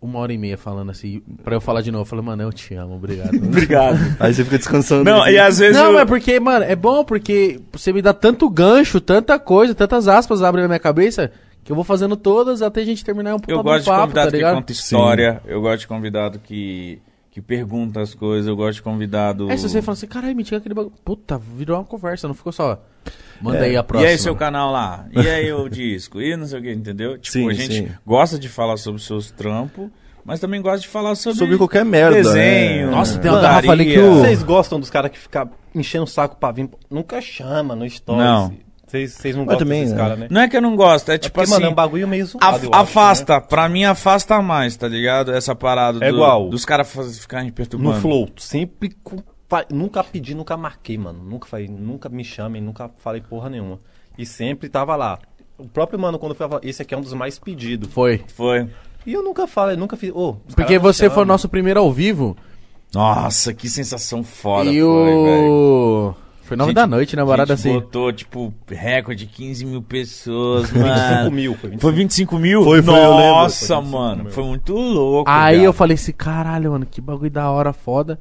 Uma 0.00 0.18
hora 0.18 0.32
e 0.32 0.36
meia 0.36 0.58
falando 0.58 0.90
assim, 0.90 1.22
pra 1.42 1.56
eu 1.56 1.60
falar 1.60 1.80
de 1.80 1.90
novo. 1.90 2.02
Eu 2.02 2.06
falei, 2.06 2.24
mano, 2.24 2.42
eu 2.42 2.52
te 2.52 2.74
amo, 2.74 2.96
obrigado. 2.96 3.34
Obrigado. 3.42 3.98
Aí 4.20 4.34
você 4.34 4.44
fica 4.44 4.58
descansando. 4.58 5.04
Não, 5.04 5.26
e 5.26 5.38
às 5.38 5.58
vezes. 5.58 5.76
Não, 5.76 5.86
eu... 5.86 5.92
mas 5.94 6.04
porque, 6.04 6.38
mano, 6.38 6.64
é 6.64 6.76
bom 6.76 7.02
porque 7.02 7.60
você 7.72 7.92
me 7.92 8.02
dá 8.02 8.12
tanto 8.12 8.48
gancho, 8.50 9.00
tanta 9.00 9.38
coisa, 9.38 9.74
tantas 9.74 10.06
aspas 10.06 10.42
abrem 10.42 10.62
na 10.62 10.68
minha 10.68 10.78
cabeça, 10.78 11.32
que 11.64 11.72
eu 11.72 11.76
vou 11.76 11.84
fazendo 11.84 12.14
todas 12.14 12.60
até 12.60 12.82
a 12.82 12.84
gente 12.84 13.02
terminar 13.04 13.34
um 13.34 13.38
puta 13.38 13.52
Eu 13.52 13.62
gosto 13.62 13.84
de 13.84 13.90
papo, 13.90 14.02
convidado 14.02 14.30
tá 14.30 14.36
que 14.36 14.54
conta 14.54 14.72
história, 14.72 15.42
eu 15.46 15.60
gosto 15.62 15.80
de 15.80 15.88
convidado 15.88 16.38
que, 16.38 17.00
que 17.30 17.40
pergunta 17.40 18.02
as 18.02 18.12
coisas, 18.14 18.46
eu 18.46 18.54
gosto 18.54 18.76
de 18.76 18.82
convidado. 18.82 19.48
Aí 19.48 19.56
se 19.56 19.66
você 19.68 19.80
fala 19.80 19.94
assim, 19.94 20.06
caralho, 20.06 20.36
mentira 20.36 20.58
aquele 20.58 20.74
bagulho. 20.74 20.94
Puta, 21.02 21.38
virou 21.38 21.78
uma 21.78 21.84
conversa, 21.84 22.28
não 22.28 22.34
ficou 22.34 22.52
só. 22.52 22.82
Manda 23.40 23.58
É. 23.58 23.70
aí 23.70 23.76
a 23.76 23.80
E 23.80 23.82
próxima. 23.82 24.10
aí 24.10 24.18
seu 24.18 24.36
canal 24.36 24.70
lá? 24.70 25.06
E 25.12 25.18
aí 25.28 25.52
o 25.52 25.66
disco? 25.70 26.20
E 26.20 26.36
não 26.36 26.46
sei 26.46 26.58
o 26.60 26.62
que, 26.62 26.72
entendeu? 26.72 27.16
Tipo, 27.18 27.32
Sim, 27.32 27.48
a 27.50 27.52
gente 27.54 27.74
sim. 27.74 27.88
gosta 28.06 28.38
de 28.38 28.48
falar 28.48 28.76
sobre 28.76 29.00
seus 29.00 29.30
trampos, 29.30 29.88
mas 30.24 30.38
também 30.40 30.60
gosta 30.60 30.80
de 30.80 30.88
falar 30.88 31.14
sobre, 31.14 31.38
Sobre 31.38 31.56
qualquer 31.56 31.84
merda, 31.84 32.16
desenho. 32.16 32.86
né? 32.88 32.92
Nossa, 32.96 33.18
tem 33.18 33.30
uma 33.30 33.40
garrafa 33.40 33.72
ali 33.72 33.86
que 33.86 33.98
o- 33.98 34.16
Vocês 34.20 34.42
gostam 34.42 34.78
dos 34.78 34.90
caras 34.90 35.10
que 35.10 35.18
ficam 35.18 35.48
enchendo 35.74 36.04
o 36.04 36.06
saco 36.06 36.36
pra 36.36 36.52
vir? 36.52 36.68
Nunca 36.90 37.20
chama 37.22 37.74
no 37.74 37.88
stories. 37.88 38.22
Não. 38.24 38.52
Vocês 38.86 39.12
vocês 39.12 39.36
não 39.36 39.44
Mas 39.44 39.52
gostam 39.54 39.66
também, 39.66 39.80
desses 39.82 39.94
né? 39.96 40.02
caras, 40.02 40.18
né? 40.18 40.26
Não 40.28 40.40
é 40.40 40.48
que 40.48 40.56
eu 40.56 40.60
não 40.60 40.74
gosto, 40.74 41.10
é 41.12 41.16
tipo 41.16 41.32
Porque, 41.32 41.44
assim. 41.44 41.52
mano, 41.54 41.66
é 41.66 41.68
um 41.68 41.74
bagulho 41.74 42.08
meio 42.08 42.26
zoado, 42.26 42.44
af- 42.56 42.64
eu 42.64 42.70
acho, 42.74 42.82
afasta, 42.82 43.34
né? 43.34 43.40
pra 43.48 43.68
mim 43.68 43.84
afasta 43.84 44.42
mais, 44.42 44.76
tá 44.76 44.88
ligado? 44.88 45.32
Essa 45.32 45.54
parada 45.54 46.04
É 46.04 46.08
do- 46.10 46.16
igual. 46.16 46.48
dos 46.50 46.64
caras 46.64 46.90
ficarem 47.20 47.50
perturbando. 47.52 47.94
No 47.94 48.00
Flow, 48.00 48.28
sempre 48.36 48.90
com- 49.02 49.22
nunca 49.72 50.02
pedi, 50.04 50.34
nunca 50.34 50.56
marquei, 50.56 50.96
mano. 50.98 51.22
Nunca 51.22 51.46
falei, 51.48 51.68
nunca 51.68 52.08
me 52.08 52.24
chamem, 52.24 52.60
nunca 52.62 52.90
falei 52.98 53.20
porra 53.20 53.48
nenhuma. 53.50 53.80
E 54.16 54.24
sempre 54.26 54.68
tava 54.68 54.96
lá. 54.96 55.18
O 55.58 55.68
próprio 55.68 55.98
mano, 55.98 56.18
quando 56.18 56.34
foi 56.34 56.48
falar, 56.48 56.60
esse 56.64 56.82
aqui 56.82 56.94
é 56.94 56.96
um 56.98 57.02
dos 57.02 57.12
mais 57.14 57.38
pedidos. 57.38 57.92
Foi. 57.92 58.22
Foi. 58.34 58.68
E 59.06 59.12
eu 59.12 59.22
nunca 59.22 59.46
falei, 59.46 59.76
nunca 59.76 59.96
fiz. 59.96 60.12
Os 60.14 60.54
Porque 60.54 60.78
você 60.78 61.08
foi 61.10 61.22
o 61.22 61.26
nosso 61.26 61.48
primeiro 61.48 61.80
ao 61.80 61.92
vivo. 61.92 62.36
Nossa, 62.94 63.54
que 63.54 63.68
sensação 63.68 64.22
foda 64.24 64.70
e 64.70 64.80
foi. 64.80 66.14
Foi 66.50 66.56
nove 66.56 66.70
Gente, 66.70 66.76
da 66.76 66.86
noite, 66.86 67.14
né? 67.14 67.24
Barada 67.24 67.54
assim. 67.54 67.72
botou, 67.72 68.12
tipo, 68.12 68.52
recorde 68.68 69.24
15 69.24 69.64
mil 69.64 69.80
pessoas, 69.80 70.68
25 70.68 70.84
mano. 70.84 71.30
mil, 71.30 71.54
foi 71.54 71.70
25 71.70 71.80
Foi 71.80 71.92
25 71.92 72.38
mil? 72.40 72.64
Foi, 72.64 72.82
foi, 72.82 72.94
eu 72.98 73.10
lembro. 73.16 73.30
Nossa, 73.36 73.66
Foi 73.68 73.76
25 73.76 73.96
mano. 73.96 74.22
mil. 74.24 74.32
Foi 74.32 74.44
muito 74.44 74.74
louco. 74.74 75.30
Aí 75.30 75.58
viado. 75.58 75.66
eu 75.66 75.72
falei 75.72 75.94
assim, 75.94 76.10
caralho, 76.10 76.72
mano, 76.72 76.84
que 76.84 77.00
bagulho 77.00 77.30
da 77.30 77.48
hora, 77.48 77.72
foda. 77.72 78.18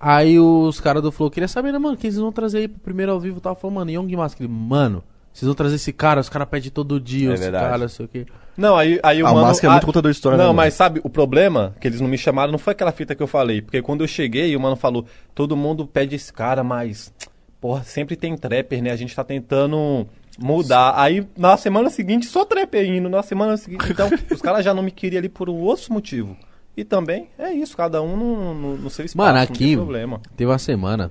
Aí 0.00 0.38
os 0.38 0.80
caras 0.80 1.02
do 1.02 1.10
Flow 1.10 1.30
queriam 1.30 1.48
saber, 1.48 1.72
né, 1.72 1.78
mano, 1.78 1.96
quem 1.96 2.10
vocês 2.10 2.20
vão 2.20 2.30
trazer 2.32 2.58
aí 2.58 2.68
pro 2.68 2.80
primeiro 2.80 3.12
ao 3.12 3.18
vivo 3.20 3.38
e 3.38 3.40
tal. 3.40 3.54
Falou, 3.56 3.74
mano, 3.74 3.90
Young 3.90 4.14
Mask, 4.16 4.38
mano, 4.48 5.02
vocês 5.32 5.46
vão 5.46 5.54
trazer 5.54 5.74
esse 5.76 5.92
cara, 5.92 6.20
os 6.20 6.28
caras 6.28 6.48
pedem 6.48 6.70
todo 6.70 7.00
dia, 7.00 7.30
É 7.30 7.34
esse 7.34 7.42
verdade. 7.42 7.64
cara, 7.64 7.78
não 7.78 7.88
sei 7.88 8.06
o 8.06 8.08
quê. 8.08 8.26
Não, 8.56 8.76
aí, 8.76 8.98
aí 9.02 9.22
o 9.22 9.26
Ah, 9.26 9.30
o 9.30 9.34
mano... 9.34 9.46
Máscara 9.46 9.72
é 9.72 9.74
muito 9.74 9.86
contador 9.86 10.10
de 10.10 10.16
história, 10.16 10.36
Não, 10.36 10.44
né, 10.44 10.48
mano? 10.48 10.56
mas 10.56 10.74
sabe, 10.74 11.00
o 11.04 11.10
problema 11.10 11.74
que 11.80 11.86
eles 11.88 12.00
não 12.00 12.08
me 12.08 12.18
chamaram 12.18 12.50
não 12.52 12.58
foi 12.58 12.72
aquela 12.72 12.92
fita 12.92 13.14
que 13.14 13.22
eu 13.22 13.26
falei. 13.26 13.60
Porque 13.62 13.80
quando 13.82 14.02
eu 14.02 14.08
cheguei, 14.08 14.54
o 14.56 14.60
mano 14.60 14.76
falou, 14.76 15.04
todo 15.34 15.56
mundo 15.56 15.86
pede 15.86 16.14
esse 16.16 16.32
cara, 16.32 16.62
mas... 16.64 17.12
Porra, 17.60 17.82
sempre 17.82 18.14
tem 18.14 18.36
trapper, 18.36 18.80
né? 18.80 18.90
A 18.92 18.96
gente 18.96 19.14
tá 19.16 19.24
tentando 19.24 20.06
mudar. 20.38 20.94
Aí, 20.96 21.26
na 21.36 21.56
semana 21.56 21.90
seguinte, 21.90 22.26
só 22.26 22.44
trapper 22.44 22.84
indo. 22.88 23.08
Na 23.08 23.20
semana 23.22 23.56
seguinte, 23.56 23.84
então, 23.90 24.08
os 24.30 24.40
caras 24.40 24.64
já 24.64 24.72
não 24.72 24.82
me 24.82 24.92
queriam 24.92 25.18
ali 25.18 25.28
por 25.28 25.48
um 25.50 25.56
outro 25.56 25.92
motivo. 25.92 26.36
E 26.78 26.84
também, 26.84 27.26
é 27.36 27.50
isso, 27.52 27.76
cada 27.76 28.00
um 28.00 28.16
no, 28.16 28.54
no, 28.54 28.76
no 28.76 28.88
seu 28.88 29.04
espaço, 29.04 29.18
Mano, 29.18 29.34
não 29.38 29.42
aqui 29.42 29.58
tem 29.64 29.76
problema. 29.76 30.20
teve 30.36 30.48
uma 30.48 30.58
semana 30.60 31.10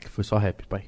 que 0.00 0.08
foi 0.08 0.24
só 0.24 0.38
rap, 0.38 0.66
pai. 0.66 0.84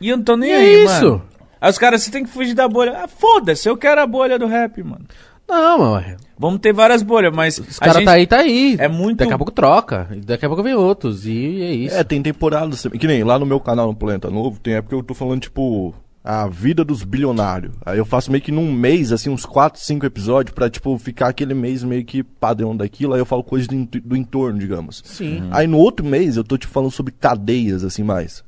E 0.00 0.08
eu 0.08 0.16
não 0.16 0.24
tô 0.24 0.36
nem 0.38 0.48
E 0.48 0.52
é 0.54 0.56
aí, 0.56 0.84
isso? 0.84 1.04
mano. 1.04 1.22
Aí 1.60 1.70
os 1.70 1.76
caras, 1.76 2.02
você 2.02 2.10
tem 2.10 2.24
que 2.24 2.30
fugir 2.30 2.54
da 2.54 2.66
bolha. 2.66 3.02
Ah, 3.04 3.06
foda-se, 3.06 3.68
eu 3.68 3.76
quero 3.76 4.00
a 4.00 4.06
bolha 4.06 4.38
do 4.38 4.46
rap, 4.46 4.82
mano. 4.82 5.04
Não, 5.46 5.78
mano, 5.80 6.16
Vamos 6.38 6.60
ter 6.60 6.72
várias 6.72 7.02
bolhas, 7.02 7.30
mas. 7.34 7.58
os 7.58 7.78
caras 7.78 7.96
gente- 7.96 8.04
tá 8.06 8.12
aí, 8.12 8.26
tá 8.26 8.38
aí. 8.38 8.76
É 8.80 8.88
muito- 8.88 9.18
Daqui 9.18 9.34
a 9.34 9.36
pouco 9.36 9.52
troca, 9.52 10.08
daqui 10.24 10.46
a 10.46 10.48
pouco 10.48 10.62
vem 10.62 10.72
outros, 10.74 11.26
e 11.26 11.60
é 11.62 11.72
isso. 11.74 11.94
É, 11.94 12.02
tem 12.02 12.22
temporadas. 12.22 12.86
Que 12.98 13.06
nem 13.06 13.22
lá 13.22 13.38
no 13.38 13.44
meu 13.44 13.60
canal 13.60 13.86
no 13.86 13.94
Planeta 13.94 14.30
Novo, 14.30 14.58
tem 14.58 14.74
época 14.76 14.88
que 14.96 15.00
eu 15.00 15.04
tô 15.04 15.12
falando, 15.12 15.42
tipo, 15.42 15.94
a 16.24 16.46
vida 16.48 16.84
dos 16.84 17.02
bilionários. 17.02 17.74
Aí 17.84 17.98
eu 17.98 18.04
faço 18.04 18.30
meio 18.30 18.42
que 18.42 18.52
num 18.52 18.72
mês, 18.72 19.10
assim, 19.12 19.28
uns 19.30 19.44
4, 19.44 19.80
5 19.80 20.06
episódios 20.06 20.54
pra, 20.54 20.70
tipo, 20.70 20.96
ficar 20.98 21.28
aquele 21.28 21.54
mês 21.54 21.82
meio 21.82 22.04
que 22.04 22.22
padrão 22.22 22.76
daquilo. 22.76 23.14
Aí 23.14 23.20
eu 23.20 23.26
falo 23.26 23.42
coisas 23.42 23.66
do, 23.66 23.84
do 24.00 24.16
entorno, 24.16 24.58
digamos. 24.58 25.02
Sim. 25.04 25.48
Aí 25.50 25.66
no 25.66 25.78
outro 25.78 26.06
mês 26.06 26.36
eu 26.36 26.44
tô, 26.44 26.56
tipo, 26.56 26.72
falando 26.72 26.90
sobre 26.92 27.12
cadeias, 27.12 27.82
assim, 27.82 28.02
mais. 28.04 28.44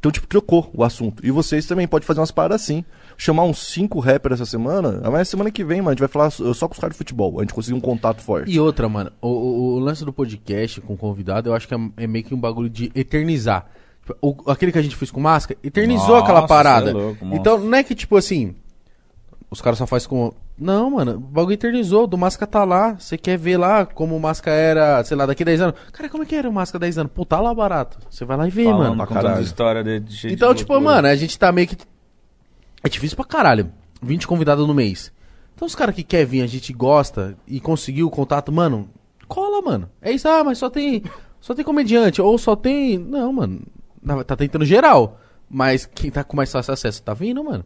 Então, 0.00 0.10
tipo, 0.10 0.26
trocou 0.26 0.68
o 0.74 0.82
assunto. 0.82 1.24
E 1.24 1.30
vocês 1.30 1.64
também 1.64 1.86
podem 1.86 2.04
fazer 2.04 2.18
umas 2.18 2.32
paradas 2.32 2.60
assim. 2.62 2.84
Chamar 3.16 3.44
uns 3.44 3.58
cinco 3.68 4.00
rappers 4.00 4.40
essa 4.40 4.50
semana. 4.50 5.00
Mas 5.08 5.28
semana 5.28 5.48
que 5.48 5.62
vem, 5.62 5.78
mano, 5.80 5.90
a 5.90 5.92
gente 5.92 6.00
vai 6.00 6.08
falar 6.08 6.28
só 6.30 6.66
com 6.66 6.74
os 6.74 6.80
caras 6.80 6.94
de 6.94 6.98
futebol. 6.98 7.38
A 7.38 7.42
gente 7.42 7.54
conseguir 7.54 7.76
um 7.76 7.80
contato 7.80 8.20
forte. 8.20 8.50
E 8.50 8.58
outra, 8.58 8.88
mano, 8.88 9.12
o, 9.20 9.28
o- 9.28 9.74
o 9.74 9.78
lance 9.78 10.04
do 10.04 10.12
podcast 10.12 10.80
com 10.80 10.96
convidado, 10.96 11.50
eu 11.50 11.54
acho 11.54 11.68
que 11.68 11.74
é, 11.74 11.78
é 11.98 12.06
meio 12.08 12.24
que 12.24 12.34
um 12.34 12.40
bagulho 12.40 12.68
de 12.68 12.90
eternizar. 12.96 13.64
O- 14.20 14.36
aquele 14.50 14.72
que 14.72 14.78
a 14.78 14.82
gente 14.82 14.96
fez 14.96 15.10
com 15.10 15.20
máscara, 15.20 15.58
eternizou 15.62 16.08
Nossa, 16.08 16.22
aquela 16.24 16.46
parada. 16.46 16.86
cê 16.86 16.90
é 16.90 17.00
louco, 17.00 17.24
então, 17.32 17.58
não 17.58 17.78
é 17.78 17.82
que, 17.84 17.94
tipo 17.94 18.16
assim, 18.16 18.54
os 19.50 19.60
caras 19.60 19.78
só 19.78 19.86
fazem 19.86 20.08
com. 20.08 20.32
Não, 20.58 20.90
mano, 20.90 21.12
o 21.14 21.18
bagulho 21.20 21.54
eternizou, 21.54 22.06
do 22.06 22.18
Masca 22.18 22.46
tá 22.46 22.64
lá. 22.64 22.94
Você 22.98 23.16
quer 23.16 23.38
ver 23.38 23.56
lá 23.56 23.86
como 23.86 24.16
o 24.16 24.20
Masca 24.20 24.50
era, 24.50 25.02
sei 25.04 25.16
lá, 25.16 25.24
daqui 25.26 25.44
10 25.44 25.60
anos. 25.60 25.74
Cara, 25.92 26.08
como 26.08 26.22
é 26.24 26.26
que 26.26 26.34
era 26.34 26.48
o 26.48 26.52
Masca 26.52 26.78
10 26.78 26.98
anos? 26.98 27.12
Pô, 27.14 27.24
tá 27.24 27.40
lá 27.40 27.54
barato. 27.54 27.98
Você 28.10 28.24
vai 28.24 28.36
lá 28.36 28.46
e 28.46 28.50
vê, 28.50 28.64
Falando, 28.64 28.96
mano. 28.96 29.06
contando 29.06 29.26
as 29.28 29.46
histórias 29.46 29.84
de, 29.84 30.00
de 30.00 30.16
cheio 30.16 30.30
de 30.30 30.34
Então, 30.36 30.54
tipo, 30.54 30.72
loucura. 30.72 30.94
mano, 30.96 31.08
a 31.08 31.14
gente 31.16 31.38
tá 31.38 31.50
meio 31.52 31.68
que. 31.68 31.76
É 32.84 32.88
difícil 32.88 33.16
pra 33.16 33.24
caralho. 33.24 33.72
20 34.02 34.26
convidados 34.26 34.66
no 34.66 34.74
mês. 34.74 35.12
Então, 35.54 35.66
os 35.66 35.74
caras 35.74 35.94
que 35.94 36.02
querem 36.02 36.26
vir, 36.26 36.42
a 36.42 36.46
gente 36.46 36.72
gosta 36.72 37.36
e 37.46 37.60
conseguiu 37.60 38.08
o 38.08 38.10
contato, 38.10 38.50
mano, 38.52 38.88
cola, 39.28 39.62
mano. 39.62 39.88
É 40.00 40.10
isso, 40.10 40.28
ah, 40.28 40.42
mas 40.44 40.58
só 40.58 40.68
tem. 40.68 41.02
Só 41.40 41.54
tem 41.54 41.64
comediante. 41.64 42.20
Ou 42.20 42.36
só 42.38 42.54
tem. 42.56 42.98
Não, 42.98 43.32
mano. 43.32 43.60
Tá 44.26 44.36
tentando 44.36 44.64
geral. 44.64 45.18
Mas 45.48 45.84
quem 45.86 46.10
tá 46.10 46.24
com 46.24 46.36
mais 46.36 46.50
fácil 46.50 46.72
acesso 46.72 47.02
tá 47.02 47.12
vindo, 47.14 47.42
mano. 47.44 47.64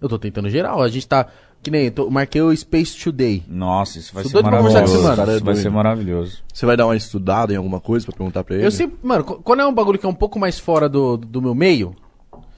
Eu 0.00 0.08
tô 0.08 0.18
tentando 0.18 0.48
geral. 0.50 0.82
A 0.82 0.88
gente 0.88 1.06
tá. 1.08 1.26
Que 1.62 1.70
nem. 1.70 1.90
Tô, 1.90 2.08
marquei 2.10 2.40
o 2.40 2.54
Space 2.56 2.96
Today. 3.02 3.42
Nossa, 3.48 3.98
isso 3.98 4.12
vai 4.14 4.22
Tô 4.22 4.28
ser 4.28 4.42
maravilhoso. 4.42 4.78
esse 4.84 4.94
mano. 5.02 5.16
Cara, 5.16 5.32
Isso 5.34 5.44
vai 5.44 5.54
doido. 5.54 5.62
ser 5.62 5.70
maravilhoso. 5.70 6.42
Você 6.52 6.66
vai 6.66 6.76
dar 6.76 6.86
uma 6.86 6.96
estudada 6.96 7.52
em 7.52 7.56
alguma 7.56 7.80
coisa 7.80 8.06
pra 8.06 8.16
perguntar 8.16 8.44
pra 8.44 8.54
ele? 8.56 8.66
Eu 8.66 8.70
sempre. 8.70 8.98
Mano, 9.02 9.24
qu- 9.24 9.42
quando 9.42 9.60
é 9.60 9.66
um 9.66 9.74
bagulho 9.74 9.98
que 9.98 10.06
é 10.06 10.08
um 10.08 10.14
pouco 10.14 10.38
mais 10.38 10.58
fora 10.58 10.88
do, 10.88 11.16
do 11.16 11.42
meu 11.42 11.54
meio. 11.54 11.96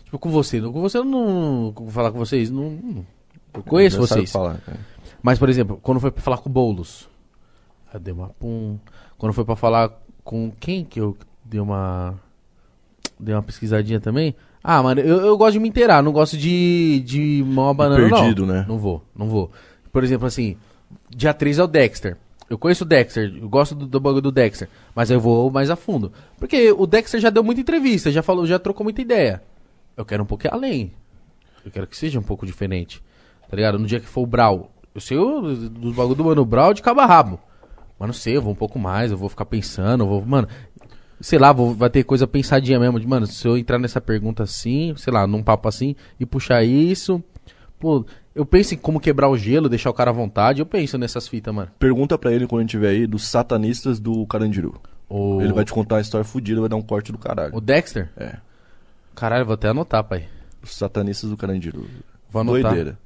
Tipo, 0.05 0.19
com 0.19 0.31
você. 0.31 0.61
Com 0.61 0.81
você 0.83 0.99
eu 0.99 1.05
não. 1.05 1.73
Vou 1.75 1.89
falar 1.91 2.11
com 2.13 2.19
vocês. 2.19 2.51
Não. 2.51 2.71
não- 2.71 3.07
Eu 3.55 3.63
conheço 3.63 3.97
sabe 4.07 4.21
vocês. 4.21 4.33
falar. 4.33 4.61
Mas, 5.23 5.39
por 5.39 5.49
exemplo, 5.49 5.79
quando 5.83 5.99
foi 6.01 6.11
pra 6.11 6.23
falar 6.23 6.39
com 6.39 6.49
o 6.49 6.53
Boulos, 6.53 7.09
eu 7.93 8.01
dei 8.01 8.13
uma 8.13 8.29
pum. 8.29 8.79
Quando 9.19 9.33
foi 9.33 9.45
pra 9.45 9.57
falar 9.57 9.91
com 10.25 10.51
quem 10.61 10.85
que 10.85 11.01
eu 11.01 11.17
dei 11.45 11.61
uma. 11.61 12.19
Dei 13.21 13.35
uma 13.35 13.43
pesquisadinha 13.43 14.01
também. 14.01 14.35
Ah, 14.63 14.83
mano, 14.83 15.01
eu, 15.01 15.21
eu 15.21 15.37
gosto 15.39 15.53
de 15.55 15.61
me 15.61 15.69
inteirar, 15.69 16.03
não 16.03 16.13
gosto 16.13 16.37
de, 16.37 17.01
de 17.05 17.43
mão 17.47 17.69
a 17.69 17.75
banana, 17.75 18.09
perdido, 18.09 18.45
não. 18.45 18.55
né? 18.55 18.67
Não 18.69 18.79
vou, 18.79 19.03
não 19.17 19.29
vou. 19.29 19.51
Por 19.93 20.05
exemplo, 20.05 20.27
assim, 20.27 20.57
dia 21.09 21.33
3 21.33 21.59
é 21.59 21.65
o 21.65 21.67
Dexter. 21.67 22.17
Eu 22.49 22.59
conheço 22.59 22.85
o 22.85 22.87
Dexter, 22.87 23.33
eu 23.41 23.49
gosto 23.49 23.75
do, 23.75 23.87
do 23.87 24.01
bagulho 24.01 24.23
do 24.23 24.33
Dexter, 24.33 24.69
mas 24.95 25.11
eu 25.11 25.21
vou 25.21 25.51
mais 25.51 25.71
a 25.71 25.77
fundo. 25.77 26.13
Porque 26.37 26.73
o 26.73 26.87
Dexter 26.87 27.21
já 27.21 27.31
deu 27.31 27.45
muita 27.45 27.61
entrevista, 27.61 28.11
já 28.11 28.23
falou, 28.23 28.47
já 28.47 28.59
trocou 28.59 28.83
muita 28.85 29.01
ideia. 29.01 29.41
Eu 29.97 30.05
quero 30.05 30.23
um 30.23 30.27
pouco 30.27 30.49
além. 30.51 30.93
Eu 31.65 31.71
quero 31.71 31.87
que 31.87 31.97
seja 31.97 32.19
um 32.19 32.23
pouco 32.23 32.45
diferente. 32.45 33.03
Tá 33.49 33.57
ligado? 33.57 33.79
No 33.79 33.87
dia 33.87 34.01
que 34.01 34.07
for 34.07 34.23
o 34.23 34.27
Brau. 34.27 34.71
Eu 34.95 35.01
sei 35.01 35.17
dos 35.17 35.95
bagulho 35.95 36.17
do 36.17 36.25
Mano 36.25 36.45
Brau 36.45 36.75
de 36.75 36.83
cabo 36.83 37.01
a 37.01 37.07
rabo. 37.07 37.39
Mas 37.99 38.07
não 38.09 38.15
sei, 38.15 38.37
eu 38.37 38.43
vou 38.43 38.53
um 38.53 38.57
pouco 38.57 38.79
mais, 38.79 39.11
eu 39.11 39.19
vou 39.19 39.29
ficar 39.29 39.45
pensando, 39.45 40.05
eu 40.05 40.09
vou. 40.09 40.25
Mano, 40.25 40.49
sei 41.21 41.39
lá, 41.39 41.53
vou, 41.53 41.75
vai 41.75 41.91
ter 41.91 42.03
coisa 42.05 42.27
pensadinha 42.27 42.79
mesmo. 42.79 42.99
De, 42.99 43.07
mano, 43.07 43.27
se 43.27 43.47
eu 43.47 43.57
entrar 43.59 43.79
nessa 43.79 44.01
pergunta 44.01 44.43
assim, 44.43 44.95
sei 44.97 45.13
lá, 45.13 45.27
num 45.27 45.43
papo 45.43 45.69
assim, 45.69 45.95
e 46.19 46.27
puxar 46.27 46.65
isso. 46.65 47.23
Pô, 47.79 48.05
eu 48.35 48.45
penso 48.45 48.75
em 48.75 48.77
como 48.77 49.01
quebrar 49.01 49.29
o 49.29 49.37
gelo, 49.39 49.69
deixar 49.69 49.91
o 49.91 49.95
cara 49.95 50.11
à 50.11 50.13
vontade. 50.15 50.61
Eu 50.61 50.67
penso 50.67 50.99
nessas 50.99 51.27
fitas, 51.29 51.55
mano. 51.55 51.71
Pergunta 51.79 52.17
pra 52.19 52.33
ele 52.33 52.47
quando 52.47 52.61
a 52.61 52.63
gente 52.63 52.71
estiver 52.77 52.89
aí 52.91 53.07
dos 53.07 53.25
satanistas 53.25 53.99
do 53.99 54.27
Carandiru. 54.27 54.81
O, 55.09 55.41
Ele 55.41 55.53
vai 55.53 55.65
te 55.65 55.73
contar 55.73 55.97
uma 55.97 56.01
história 56.01 56.25
fodida, 56.25 56.61
vai 56.61 56.69
dar 56.69 56.77
um 56.77 56.83
corte 56.83 57.11
do 57.11 57.19
caralho. 57.19 57.55
o 57.55 57.61
Dexter? 57.61 58.11
É. 58.17 58.37
Caralho, 59.15 59.45
vou 59.45 59.55
até 59.55 59.69
anotar, 59.69 60.05
pai. 60.05 60.27
Os 60.63 60.75
satanistas 60.77 61.31
do 61.31 61.37
Carandiru. 61.37 61.87
Vou 62.31 62.41
anotar. 62.43 62.63
Doideira. 62.63 62.99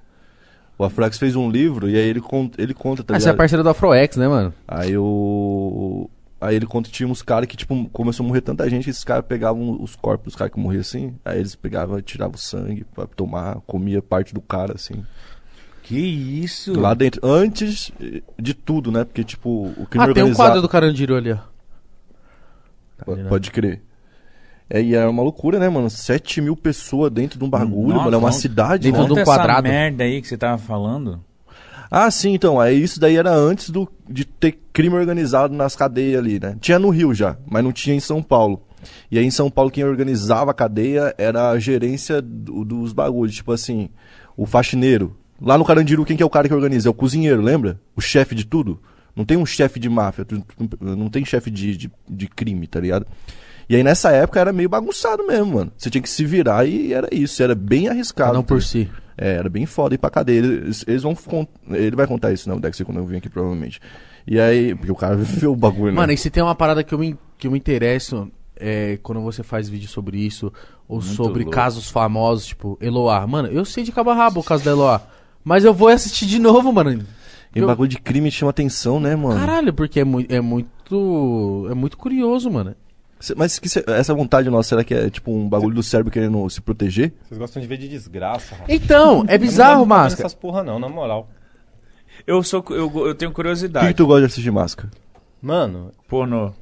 O 0.76 0.84
Afrax 0.84 1.16
fez 1.18 1.36
um 1.36 1.48
livro 1.48 1.88
e 1.88 1.94
aí 1.96 2.06
ele 2.08 2.20
conta, 2.20 2.60
ele 2.60 2.74
conta, 2.74 3.04
tá 3.04 3.14
Ah, 3.14 3.20
você 3.20 3.26
é 3.26 3.30
ligado? 3.30 3.36
parceiro 3.38 3.62
do 3.62 3.68
AfroX, 3.68 4.16
né, 4.16 4.26
mano? 4.26 4.52
Aí 4.66 4.98
o. 4.98 6.10
Aí 6.44 6.56
ele 6.56 6.66
conta 6.66 6.88
que 6.88 6.94
tinha 6.94 7.08
uns 7.08 7.22
caras 7.22 7.46
que, 7.46 7.56
tipo, 7.56 7.88
começou 7.90 8.24
a 8.24 8.26
morrer 8.28 8.40
tanta 8.42 8.68
gente 8.68 8.84
que 8.84 8.90
esses 8.90 9.04
caras 9.04 9.24
pegavam 9.26 9.80
os 9.82 9.96
corpos 9.96 10.26
dos 10.26 10.36
caras 10.36 10.52
que 10.52 10.60
morriam 10.60 10.80
assim. 10.82 11.14
Aí 11.24 11.38
eles 11.38 11.54
pegavam, 11.54 12.00
tiravam 12.02 12.34
o 12.34 12.38
sangue 12.38 12.84
pra 12.94 13.06
tomar, 13.06 13.56
comia 13.66 14.02
parte 14.02 14.34
do 14.34 14.40
cara, 14.42 14.74
assim. 14.74 15.04
Que 15.82 15.98
isso? 15.98 16.78
Lá 16.78 16.92
dentro. 16.94 17.20
Antes 17.26 17.92
de 18.38 18.54
tudo, 18.54 18.90
né? 18.92 19.04
Porque, 19.04 19.22
tipo, 19.24 19.66
o 19.76 19.86
crime 19.86 20.04
Ah, 20.04 20.12
tem 20.14 20.22
um 20.22 20.26
organizado. 20.26 20.36
quadro 20.36 20.62
do 20.62 20.68
Carandiru 20.68 21.16
ali, 21.16 21.32
ó. 21.32 21.38
Né? 23.16 23.24
Pode 23.28 23.50
crer. 23.50 23.82
É, 24.70 24.80
e 24.80 24.94
era 24.94 25.10
uma 25.10 25.22
loucura, 25.22 25.58
né, 25.58 25.68
mano? 25.68 25.90
7 25.90 26.40
mil 26.40 26.56
pessoas 26.56 27.10
dentro 27.10 27.38
de 27.38 27.44
um 27.44 27.50
bagulho, 27.50 27.88
Nossa, 27.94 28.04
mano. 28.04 28.16
É 28.16 28.18
uma 28.18 28.30
não- 28.30 28.32
cidade, 28.32 28.84
Dentro 28.84 29.02
mano. 29.02 29.14
de 29.14 29.20
um 29.20 29.24
Conta 29.24 29.30
essa 29.30 29.40
quadrado. 29.42 29.68
merda 29.68 30.04
aí 30.04 30.22
que 30.22 30.28
você 30.28 30.38
tava 30.38 30.56
falando. 30.58 31.22
Ah, 31.96 32.10
sim, 32.10 32.34
então. 32.34 32.58
Aí 32.60 32.82
isso 32.82 32.98
daí 32.98 33.16
era 33.16 33.32
antes 33.32 33.70
do, 33.70 33.88
de 34.08 34.24
ter 34.24 34.58
crime 34.72 34.96
organizado 34.96 35.54
nas 35.54 35.76
cadeias 35.76 36.18
ali, 36.18 36.40
né? 36.40 36.56
Tinha 36.60 36.78
no 36.78 36.90
Rio 36.90 37.14
já, 37.14 37.36
mas 37.46 37.62
não 37.62 37.70
tinha 37.72 37.94
em 37.94 38.00
São 38.00 38.20
Paulo. 38.20 38.62
E 39.10 39.18
aí 39.18 39.24
em 39.24 39.30
São 39.30 39.48
Paulo 39.48 39.70
quem 39.70 39.84
organizava 39.84 40.50
a 40.50 40.54
cadeia 40.54 41.14
era 41.16 41.50
a 41.50 41.58
gerência 41.58 42.20
do- 42.20 42.64
dos 42.64 42.92
bagulhos. 42.92 43.34
Tipo 43.36 43.52
assim, 43.52 43.88
o 44.36 44.44
faxineiro. 44.44 45.16
Lá 45.40 45.56
no 45.56 45.64
Carandiru, 45.64 46.04
quem 46.04 46.16
que 46.16 46.22
é 46.22 46.26
o 46.26 46.30
cara 46.30 46.48
que 46.48 46.54
organiza? 46.54 46.88
É 46.88 46.90
o 46.90 46.94
cozinheiro, 46.94 47.40
lembra? 47.40 47.80
O 47.94 48.00
chefe 48.00 48.34
de 48.34 48.44
tudo. 48.44 48.80
Não 49.14 49.24
tem 49.24 49.36
um 49.36 49.46
chefe 49.46 49.78
de 49.78 49.88
máfia, 49.88 50.26
não 50.80 51.08
tem 51.08 51.24
chefe 51.24 51.48
de, 51.50 51.76
de, 51.76 51.92
de 52.10 52.26
crime, 52.26 52.66
tá 52.66 52.80
ligado? 52.80 53.06
E 53.68 53.76
aí 53.76 53.84
nessa 53.84 54.10
época 54.10 54.40
era 54.40 54.52
meio 54.52 54.68
bagunçado 54.68 55.24
mesmo, 55.24 55.54
mano. 55.54 55.72
Você 55.78 55.88
tinha 55.88 56.02
que 56.02 56.10
se 56.10 56.24
virar 56.24 56.66
e 56.66 56.92
era 56.92 57.08
isso. 57.12 57.40
Era 57.40 57.54
bem 57.54 57.88
arriscado. 57.88 58.30
Cada 58.30 58.40
um 58.40 58.42
por 58.42 58.60
si. 58.60 58.90
É, 59.16 59.34
era 59.34 59.48
bem 59.48 59.64
foda 59.66 59.94
ir 59.94 59.98
pra 59.98 60.10
cadeia. 60.10 60.38
Eles, 60.38 60.84
eles 60.88 61.02
vão. 61.02 61.16
Ele 61.70 61.94
vai 61.96 62.06
contar 62.06 62.32
isso, 62.32 62.48
não, 62.48 62.56
o 62.56 62.60
Dexter, 62.60 62.84
quando 62.84 62.98
eu 62.98 63.06
vim 63.06 63.16
aqui, 63.16 63.28
provavelmente. 63.28 63.80
E 64.26 64.38
aí. 64.40 64.74
Porque 64.74 64.90
o 64.92 64.96
cara 64.96 65.14
viveu 65.16 65.52
o 65.52 65.56
bagulho, 65.56 65.92
né? 65.92 66.00
Mano, 66.00 66.12
e 66.12 66.16
se 66.18 66.30
tem 66.30 66.42
uma 66.42 66.54
parada 66.54 66.82
que 66.82 66.92
eu 66.94 66.98
me, 66.98 67.16
que 67.38 67.46
eu 67.46 67.50
me 67.52 67.58
interesso 67.58 68.30
é, 68.56 68.98
quando 69.02 69.20
você 69.20 69.42
faz 69.42 69.68
vídeo 69.68 69.88
sobre 69.88 70.18
isso, 70.18 70.52
ou 70.88 70.98
Muito 71.00 71.14
sobre 71.14 71.42
louco. 71.42 71.50
casos 71.56 71.90
famosos, 71.90 72.46
tipo, 72.46 72.76
Eloá. 72.80 73.26
Mano, 73.26 73.48
eu 73.48 73.64
sei 73.64 73.84
de 73.84 73.92
cabo 73.92 74.10
a 74.10 74.14
rabo 74.14 74.40
o 74.40 74.44
caso 74.44 74.64
da 74.64 74.70
Eloá. 74.72 75.00
Mas 75.44 75.64
eu 75.64 75.74
vou 75.74 75.88
assistir 75.88 76.26
de 76.26 76.38
novo, 76.38 76.72
mano. 76.72 77.04
E 77.54 77.58
Eu- 77.60 77.66
bagulho 77.68 77.88
de 77.88 77.98
crime 77.98 78.30
chama 78.30 78.50
atenção, 78.50 78.98
né, 78.98 79.14
mano? 79.14 79.38
Caralho, 79.38 79.72
porque 79.72 80.00
é, 80.00 80.04
mui- 80.04 80.26
é 80.28 80.40
muito. 80.40 81.66
É 81.70 81.74
muito 81.74 81.96
curioso, 81.96 82.50
mano. 82.50 82.74
Mas 83.36 83.58
que 83.58 83.68
cê- 83.68 83.84
essa 83.86 84.12
vontade 84.12 84.50
nossa, 84.50 84.70
será 84.70 84.84
que 84.84 84.92
é 84.94 85.08
tipo 85.08 85.32
um 85.32 85.48
bagulho 85.48 85.74
do 85.74 85.82
cérebro 85.82 86.12
querendo 86.12 86.48
se 86.50 86.60
proteger? 86.60 87.12
Vocês 87.28 87.38
gostam 87.38 87.62
de 87.62 87.68
ver 87.68 87.76
de 87.78 87.88
desgraça, 87.88 88.54
rapaz. 88.56 88.68
Então, 88.68 89.24
é 89.28 89.38
bizarro, 89.38 89.86
Máscara. 89.86 90.26
essas 90.26 90.34
porra 90.34 90.62
não, 90.62 90.78
na 90.78 90.88
moral. 90.88 91.28
Eu 92.26 92.42
sou 92.42 92.64
eu, 92.70 92.90
eu 93.06 93.14
tenho 93.14 93.30
O 93.30 93.32
que, 93.32 93.36
curiosidade. 93.36 93.86
que 93.88 93.94
tu 93.94 94.06
gosta 94.06 94.20
de 94.20 94.26
assistir 94.26 94.50
máscara? 94.50 94.90
Mano, 95.40 95.92
Pornô. 96.08 96.52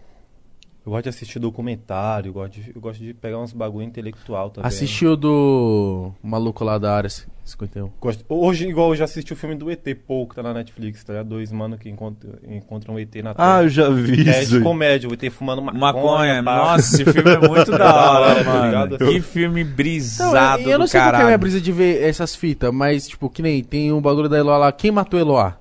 Eu 0.84 0.90
gosto 0.92 1.04
de 1.04 1.08
assistir 1.10 1.38
documentário, 1.38 2.28
eu 2.30 2.32
gosto 2.32 2.54
de, 2.60 2.72
eu 2.74 2.80
gosto 2.80 3.00
de 3.00 3.14
pegar 3.14 3.38
uns 3.38 3.52
bagulho 3.52 3.84
intelectual 3.84 4.50
também. 4.50 4.66
Assistiu 4.68 5.16
do 5.16 6.12
maluco 6.22 6.64
lá 6.64 6.76
da 6.78 6.94
área 6.96 7.08
51. 7.44 7.90
Gosto- 8.00 8.24
Hoje, 8.28 8.68
igual 8.68 8.90
eu 8.90 8.96
já 8.96 9.04
assisti 9.04 9.32
o 9.32 9.36
filme 9.36 9.54
do 9.56 9.70
ET, 9.70 9.82
Paul, 10.06 10.28
que 10.28 10.34
tá 10.36 10.42
na 10.42 10.54
Netflix, 10.54 11.02
tá? 11.04 11.12
ligado? 11.12 11.28
Dois 11.28 11.50
mano 11.52 11.76
que 11.76 11.88
encontram, 11.88 12.34
encontram 12.48 12.94
um 12.94 12.98
ET 12.98 13.14
na 13.22 13.30
Ah, 13.30 13.34
Terra. 13.34 13.62
eu 13.64 13.68
já 13.68 13.90
vi 13.90 14.28
é 14.28 14.42
isso. 14.42 14.58
de 14.58 14.60
comédia, 14.64 15.08
o 15.08 15.12
ET 15.14 15.30
fumando 15.30 15.60
maconha. 15.62 15.80
Maconha. 15.80 16.42
pá. 16.44 16.56
Nossa, 16.56 17.02
esse 17.02 17.12
filme 17.12 17.30
é 17.30 17.38
muito 17.48 17.70
da 17.76 17.94
hora, 18.20 18.44
Tá 18.44 18.50
mano. 18.52 18.66
ligado? 18.66 18.98
Que 18.98 19.20
filme 19.20 19.64
Não, 19.64 19.72
brisado 19.72 20.62
eu, 20.62 20.70
eu 20.70 20.78
não 20.78 20.86
sei 20.86 21.00
qual 21.00 21.14
é 21.14 21.22
a 21.22 21.24
minha 21.26 21.38
brisa 21.38 21.60
de 21.60 21.72
ver 21.72 22.02
essas 22.02 22.34
fitas, 22.36 22.72
mas, 22.72 23.08
tipo, 23.08 23.28
que 23.28 23.42
nem 23.42 23.62
tem 23.62 23.92
um 23.92 24.00
bagulho 24.00 24.28
da 24.28 24.38
Eloá 24.38 24.56
lá. 24.58 24.72
Quem 24.72 24.90
matou 24.92 25.18
Eloá? 25.18 25.58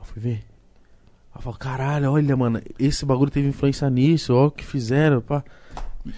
Eu 0.00 0.04
fui 0.06 0.20
ver. 0.22 0.40
Eu 1.40 1.44
falo, 1.44 1.56
caralho, 1.56 2.12
olha, 2.12 2.36
mano, 2.36 2.60
esse 2.78 3.04
bagulho 3.06 3.30
teve 3.30 3.48
influência 3.48 3.88
nisso, 3.88 4.34
ó, 4.34 4.48
o 4.48 4.50
que 4.50 4.62
fizeram, 4.62 5.22
pá. 5.22 5.42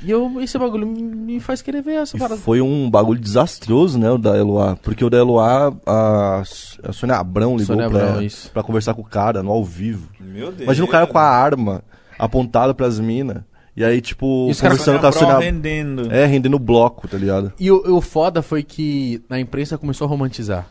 E 0.05 0.11
eu, 0.11 0.41
esse 0.41 0.59
bagulho 0.59 0.85
me 0.87 1.39
faz 1.39 1.63
querer 1.63 1.81
ver 1.81 1.95
essa 1.95 2.17
E 2.17 2.21
parada. 2.21 2.41
foi 2.41 2.61
um 2.61 2.91
bagulho 2.91 3.21
desastroso, 3.21 3.99
né, 4.01 4.11
o 4.11 4.19
da 4.19 4.37
Eloá. 4.37 4.77
Porque 4.83 5.05
o 5.05 5.09
da 5.11 5.19
Eloá, 5.19 5.73
a, 5.87 6.43
a 6.83 6.93
Sônia 6.93 7.17
Abrão 7.17 7.53
ligou 7.57 7.67
Sônia 7.77 7.89
pra, 7.89 8.09
Abrão, 8.09 8.23
isso. 8.23 8.51
pra 8.51 8.63
conversar 8.65 8.95
com 8.95 9.03
o 9.03 9.05
cara 9.05 9.43
no 9.45 9.51
ao 9.53 9.65
vivo. 9.65 10.09
Meu 10.21 10.51
Deus. 10.51 10.63
Imagina 10.63 10.87
o 10.87 10.91
cara 10.91 11.07
com 11.07 11.19
a 11.19 11.23
arma 11.23 11.83
apontada 12.19 12.75
pras 12.75 12.99
minas. 12.99 13.43
E 13.77 13.85
aí, 13.85 14.01
tipo, 14.01 14.49
E 14.51 14.55
conversando 14.57 14.99
com 15.01 15.07
a 15.07 15.13
Sônia 15.13 15.35
Abrão. 15.35 15.41
rendendo. 15.41 16.13
É, 16.13 16.27
rendendo 16.27 16.59
bloco, 16.59 17.07
tá 17.09 17.17
ligado? 17.17 17.53
E 17.61 17.71
o, 17.71 17.97
o 17.97 18.01
foda 18.01 18.43
foi 18.43 18.63
que 18.63 19.23
a 19.31 19.39
imprensa 19.39 19.79
começou 19.79 20.05
a 20.07 20.09
romantizar. 20.11 20.67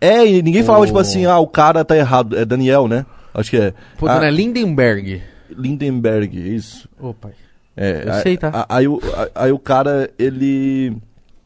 É, 0.00 0.24
e 0.26 0.42
ninguém 0.42 0.62
falava, 0.62 0.84
O- 0.84 0.86
tipo 0.86 0.98
assim, 0.98 1.24
ah, 1.26 1.38
o 1.38 1.46
cara 1.46 1.82
tá 1.84 1.96
errado. 1.96 2.36
É 2.36 2.44
Daniel, 2.44 2.86
né? 2.86 3.04
Acho 3.34 3.50
que 3.50 3.56
é. 3.56 3.74
Pô, 3.98 4.06
Ah, 4.08 4.14
dona 4.14 4.30
Lindenberg. 4.30 5.22
Lindenberg, 5.50 6.36
isso. 6.54 6.88
Ô, 6.98 7.12
pai. 7.14 7.32
É, 7.76 8.04
Eu 8.06 8.12
aí- 8.12 8.22
sei, 8.22 8.36
tá? 8.36 8.50
a- 8.52 8.76
Aí, 8.76 8.88
o- 8.88 9.00
a- 9.14 9.44
aí 9.44 9.52
o 9.52 9.58
cara, 9.58 10.10
ele. 10.18 10.96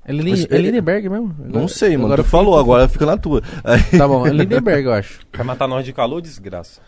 É, 0.07 0.13
Lin- 0.13 0.47
é 0.51 0.59
Lindenberg 0.59 1.09
mesmo? 1.09 1.35
Não 1.39 1.67
sei, 1.69 1.93
mano. 1.97 2.07
Agora 2.07 2.23
tu 2.23 2.29
falou, 2.29 2.59
agora 2.59 2.89
fica 2.89 3.07
na 3.07 3.17
tua. 3.17 3.43
Aí- 3.63 3.83
Tá 3.99 4.07
bom, 4.09 4.27
é 4.27 4.31
Lindenberg, 4.31 4.85
eu 4.87 4.93
acho. 4.93 5.21
Vai 5.35 5.47
matar 5.47 5.67
nós 5.69 5.85
de 5.85 5.93
calor, 5.93 6.21
desgraça. 6.21 6.81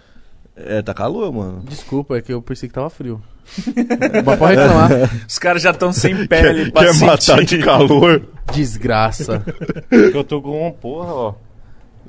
É, 0.54 0.80
tá 0.82 0.92
calor, 0.94 1.30
mano. 1.32 1.62
Desculpa, 1.68 2.16
é 2.16 2.22
que 2.22 2.32
eu 2.32 2.40
pensei 2.42 2.68
que 2.68 2.74
tava 2.74 2.88
frio. 2.90 3.20
Mas 4.24 4.38
pode 4.38 4.56
reclamar. 4.56 4.90
Os 5.28 5.38
caras 5.38 5.62
já 5.62 5.70
estão 5.70 5.92
sem 5.92 6.26
pele 6.26 6.70
pra 6.72 6.92
sentir. 7.18 7.62
calor? 7.64 8.22
Desgraça. 8.52 9.40
Porque 9.88 10.16
eu 10.16 10.24
tô 10.24 10.40
com 10.42 10.66
um 10.66 10.72
porra, 10.72 11.12
ó. 11.14 11.34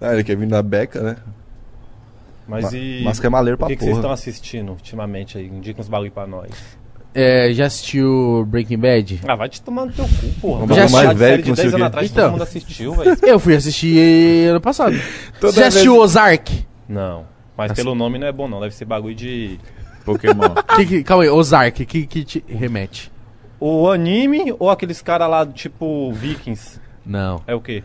Ah, 0.01 0.13
ele 0.13 0.23
quer 0.23 0.35
vir 0.37 0.47
na 0.47 0.61
beca, 0.63 1.01
né? 1.01 1.15
Mas 2.47 2.71
Ma- 2.71 2.77
e. 2.77 3.03
Máscara 3.03 3.27
é 3.27 3.29
maleiro 3.29 3.55
O 3.55 3.57
pra 3.57 3.67
que, 3.67 3.75
que 3.75 3.83
vocês 3.83 3.95
estão 3.97 4.11
assistindo 4.11 4.69
ultimamente 4.71 5.37
aí? 5.37 5.47
Indica 5.47 5.81
uns 5.81 5.87
bagulho 5.89 6.11
pra 6.11 6.25
nós. 6.25 6.49
É, 7.13 7.51
já 7.51 7.65
assistiu 7.65 8.45
Breaking 8.47 8.77
Bad? 8.77 9.21
Ah, 9.27 9.35
vai 9.35 9.49
te 9.49 9.59
tomar 9.61 9.85
no 9.85 9.91
teu 9.91 10.05
cu, 10.05 10.27
porra. 10.39 10.63
Um 10.63 10.67
bagulho 10.67 10.87
Vai 10.89 11.05
mais 11.05 11.17
velho 11.17 11.31
série 11.31 11.41
que 11.43 11.47
não 11.49 11.55
de 11.55 11.61
sei 11.61 11.69
10 11.71 11.73
o 11.73 11.77
quê. 11.77 11.83
atrás 11.83 12.11
Então. 12.11 12.23
todo 12.23 12.31
mundo 12.33 12.43
assistiu, 12.43 12.93
velho. 12.93 13.17
Eu 13.25 13.39
fui 13.39 13.55
assistir 13.55 14.49
ano 14.49 14.61
passado. 14.61 14.95
Toda 15.41 15.53
já 15.53 15.61
vez- 15.61 15.67
assistiu 15.73 15.97
Ozark? 15.97 16.65
Não. 16.87 17.25
Mas 17.57 17.71
pelo 17.71 17.95
nome 17.95 18.19
não 18.19 18.27
é 18.27 18.31
bom, 18.31 18.47
não. 18.47 18.59
Deve 18.61 18.75
ser 18.75 18.85
bagulho 18.85 19.15
de. 19.15 19.59
Pokémon. 20.05 20.53
Que, 20.77 20.85
que, 20.85 21.03
calma 21.03 21.23
aí, 21.23 21.29
Ozark, 21.29 21.85
que, 21.85 22.05
que 22.05 22.23
te 22.23 22.43
remete? 22.47 23.11
O 23.59 23.89
anime 23.89 24.53
ou 24.59 24.69
aqueles 24.69 25.01
caras 25.01 25.27
lá, 25.29 25.43
tipo 25.45 26.13
Vikings? 26.13 26.79
Não, 27.03 27.41
É 27.47 27.55
o 27.55 27.59
quê? 27.61 27.83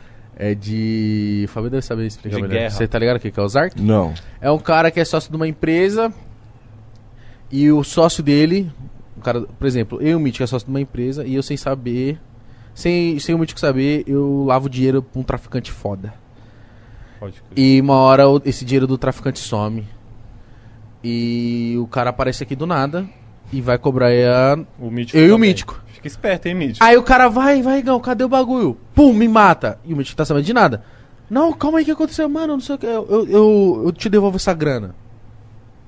É 0.50 0.54
de... 0.54 1.42
O 1.46 1.48
Fabio 1.48 1.70
deve 1.70 1.82
saber 1.86 2.06
explicar 2.06 2.36
De 2.36 2.42
melhor. 2.42 2.54
guerra. 2.58 2.70
Você 2.70 2.88
tá 2.88 2.98
ligado 2.98 3.16
o 3.16 3.20
que 3.20 3.32
é 3.38 3.42
Ozark? 3.42 3.80
Não. 3.80 4.12
É 4.40 4.50
um 4.50 4.58
cara 4.58 4.90
que 4.90 4.98
é 4.98 5.04
sócio 5.04 5.30
de 5.30 5.36
uma 5.36 5.46
empresa 5.46 6.12
e 7.50 7.70
o 7.70 7.84
sócio 7.84 8.22
dele, 8.22 8.70
um 9.16 9.20
cara, 9.20 9.42
por 9.42 9.66
exemplo, 9.66 9.98
eu 10.00 10.08
e 10.10 10.14
o 10.14 10.20
Mítico 10.20 10.42
é 10.42 10.46
sócio 10.46 10.66
de 10.66 10.70
uma 10.72 10.80
empresa 10.80 11.24
e 11.24 11.34
eu 11.34 11.42
sem 11.42 11.56
saber, 11.56 12.18
sem, 12.74 13.18
sem 13.18 13.34
o 13.34 13.38
Mítico 13.38 13.60
saber, 13.60 14.02
eu 14.06 14.44
lavo 14.46 14.68
dinheiro 14.68 15.02
pra 15.02 15.20
um 15.20 15.22
traficante 15.22 15.70
foda. 15.70 16.12
E 17.54 17.80
uma 17.80 17.94
hora 17.98 18.28
o- 18.28 18.42
esse 18.44 18.64
dinheiro 18.64 18.86
do 18.86 18.98
traficante 18.98 19.38
some. 19.38 19.86
E 21.04 21.76
o 21.80 21.86
cara 21.86 22.10
aparece 22.10 22.42
aqui 22.42 22.54
do 22.56 22.66
nada 22.66 23.04
e 23.52 23.60
vai 23.60 23.78
cobrar 23.78 24.08
a... 24.08 24.58
O 24.78 24.90
mítico 24.90 25.16
Eu 25.18 25.26
e 25.26 25.30
o 25.30 25.34
também. 25.34 25.50
Mítico. 25.50 25.82
Fica 26.02 26.08
esperto, 26.08 26.46
hein, 26.46 26.54
mítico? 26.54 26.84
Aí 26.84 26.96
o 26.96 27.02
cara 27.02 27.28
vai, 27.28 27.62
vai, 27.62 27.80
Gão, 27.80 28.00
cadê 28.00 28.24
o 28.24 28.28
bagulho? 28.28 28.76
Pum, 28.92 29.12
me 29.12 29.28
mata. 29.28 29.78
E 29.84 29.94
o 29.94 29.96
Mítico 29.96 30.16
tá 30.16 30.24
sabendo 30.24 30.44
de 30.44 30.52
nada. 30.52 30.82
Não, 31.30 31.52
calma 31.52 31.78
aí, 31.78 31.82
o 31.82 31.86
que 31.86 31.92
aconteceu? 31.92 32.28
Mano, 32.28 32.54
não 32.54 32.60
sei 32.60 32.74
o 32.74 32.78
que. 32.78 32.86
Eu, 32.86 33.06
eu, 33.08 33.28
eu, 33.28 33.82
eu 33.86 33.92
te 33.92 34.08
devolvo 34.08 34.36
essa 34.36 34.52
grana. 34.52 34.96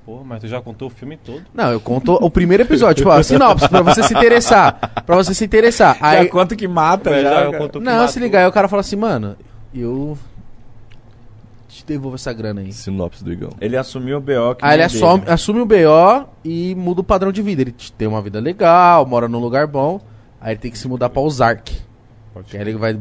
Porra, 0.05 0.23
mas 0.23 0.39
tu 0.41 0.47
já 0.47 0.61
contou 0.61 0.87
o 0.87 0.91
filme 0.91 1.17
todo. 1.17 1.41
Não, 1.53 1.69
eu 1.71 1.79
conto 1.81 2.13
o 2.13 2.29
primeiro 2.29 2.63
episódio, 2.63 3.03
tipo, 3.03 3.09
a 3.09 3.21
sinopse, 3.23 3.67
pra 3.67 3.81
você 3.81 4.03
se 4.03 4.13
interessar. 4.13 5.03
Pra 5.05 5.15
você 5.17 5.33
se 5.33 5.43
interessar. 5.43 5.97
Já 5.99 6.07
Aí, 6.07 6.29
conta 6.29 6.55
que 6.55 6.67
mata, 6.67 7.09
É, 7.09 7.21
já. 7.21 7.51
já 7.51 7.57
contou 7.57 7.81
que 7.81 7.85
não, 7.85 8.07
se 8.07 8.19
ligar, 8.19 8.41
aí 8.43 8.47
o 8.47 8.51
cara 8.51 8.67
fala 8.69 8.79
assim, 8.81 8.95
mano, 8.95 9.35
eu 9.73 10.17
te 11.85 11.93
devolvo 11.93 12.15
essa 12.15 12.33
grana 12.33 12.61
aí. 12.61 12.71
Sinopse 12.73 13.23
do 13.23 13.31
Igão. 13.31 13.49
Ele 13.61 13.77
assumiu 13.77 14.17
o 14.17 14.21
BO 14.21 14.55
que 14.57 14.65
Aí 14.65 14.71
ele 14.71 14.77
não 14.77 14.83
é 14.83 14.85
assume, 14.85 15.19
dele. 15.19 15.31
assume 15.31 15.59
o 15.61 15.65
BO 15.65 16.29
e 16.43 16.75
muda 16.75 17.01
o 17.01 17.03
padrão 17.03 17.31
de 17.31 17.41
vida. 17.41 17.61
Ele 17.61 17.75
tem 17.97 18.07
uma 18.07 18.21
vida 18.21 18.39
legal, 18.39 19.05
mora 19.05 19.27
num 19.27 19.39
lugar 19.39 19.67
bom. 19.67 20.01
Aí 20.41 20.53
ele 20.53 20.59
tem 20.59 20.71
que 20.71 20.77
se 20.77 20.87
mudar 20.87 21.09
pra 21.09 21.21
Ozark. 21.21 21.73
Que 22.47 22.57
aí 22.57 22.63
ele 22.63 22.73
vai 22.75 22.99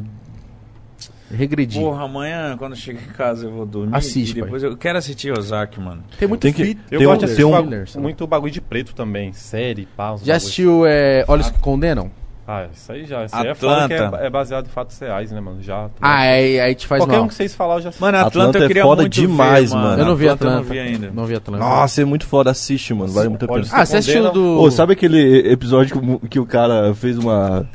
regredir. 1.30 1.80
Porra, 1.82 2.04
amanhã, 2.04 2.56
quando 2.56 2.72
eu 2.72 2.76
chegar 2.78 3.02
em 3.02 3.06
casa, 3.12 3.46
eu 3.46 3.50
vou 3.52 3.66
dormir. 3.66 3.96
Assiste, 3.96 4.32
e 4.38 4.42
depois 4.42 4.62
eu 4.62 4.76
quero 4.76 4.98
assistir 4.98 5.36
Ozark, 5.36 5.80
mano. 5.80 6.04
Tem 6.18 6.28
muito 6.28 6.42
Tem 6.42 6.52
que- 6.52 6.64
fit- 6.64 6.80
Eu 6.90 6.98
Tem 6.98 7.06
gosto 7.08 7.16
um- 7.16 7.18
de 7.20 7.24
assistir 7.24 7.42
tem 7.42 7.50
um- 7.50 7.68
bagu- 7.70 8.00
muito 8.00 8.26
bagulho 8.26 8.52
de 8.52 8.60
preto 8.60 8.94
também. 8.94 9.32
Série, 9.32 9.86
pá. 9.96 10.12
uns 10.12 10.20
Já 10.20 10.26
bagulho. 10.26 10.36
assistiu 10.36 10.86
é, 10.86 11.24
Olhos 11.26 11.50
que 11.50 11.58
Condenam? 11.58 12.10
Ah, 12.46 12.66
isso 12.72 12.92
aí 12.92 13.06
já. 13.06 13.24
Isso 13.24 13.34
aí 13.34 13.46
é, 13.46 13.50
Atlanta. 13.52 13.94
é, 14.20 14.26
é 14.26 14.30
baseado 14.30 14.66
em 14.66 14.68
fatos 14.68 14.98
reais, 14.98 15.32
né, 15.32 15.40
mano? 15.40 15.62
Já. 15.62 15.88
Ah, 16.00 16.18
aí, 16.18 16.60
aí 16.60 16.74
te 16.74 16.86
faz 16.86 17.00
Qualquer 17.00 17.16
mal. 17.16 17.24
um 17.24 17.28
que 17.28 17.34
vocês 17.34 17.54
falar, 17.54 17.76
eu 17.76 17.80
já 17.80 17.88
assisti. 17.88 18.02
Mano, 18.02 18.18
Atlanta, 18.18 18.28
Atlanta 18.38 18.58
eu 18.58 18.64
é 18.64 18.66
queria 18.68 18.82
foda 18.82 19.02
muito 19.02 19.12
demais, 19.14 19.70
ver, 19.72 19.76
mano. 19.78 20.02
eu 20.02 20.06
não 20.06 20.14
vi 20.16 20.28
Atlanta 20.28 20.58
Atlanta. 20.58 20.74
Eu 20.74 20.76
não 20.76 20.84
vi 20.84 20.92
ainda. 20.94 21.10
Não 21.14 21.24
vi 21.24 21.34
Atlanta. 21.36 21.64
Nossa, 21.64 22.02
é 22.02 22.04
muito 22.04 22.26
foda. 22.26 22.50
Assiste, 22.50 22.92
mano. 22.92 23.12
Vale 23.12 23.28
muito 23.30 23.44
a 23.46 23.48
pena. 23.48 23.66
Ah, 23.72 23.86
você 23.86 23.96
assistiu 23.96 24.30
do... 24.30 24.60
Ô, 24.60 24.70
sabe 24.70 24.92
aquele 24.92 25.50
episódio 25.50 25.98
que, 25.98 26.06
o- 26.06 26.28
que 26.28 26.38
o 26.38 26.44
cara 26.46 26.94
fez 26.94 27.16
uma. 27.16 27.66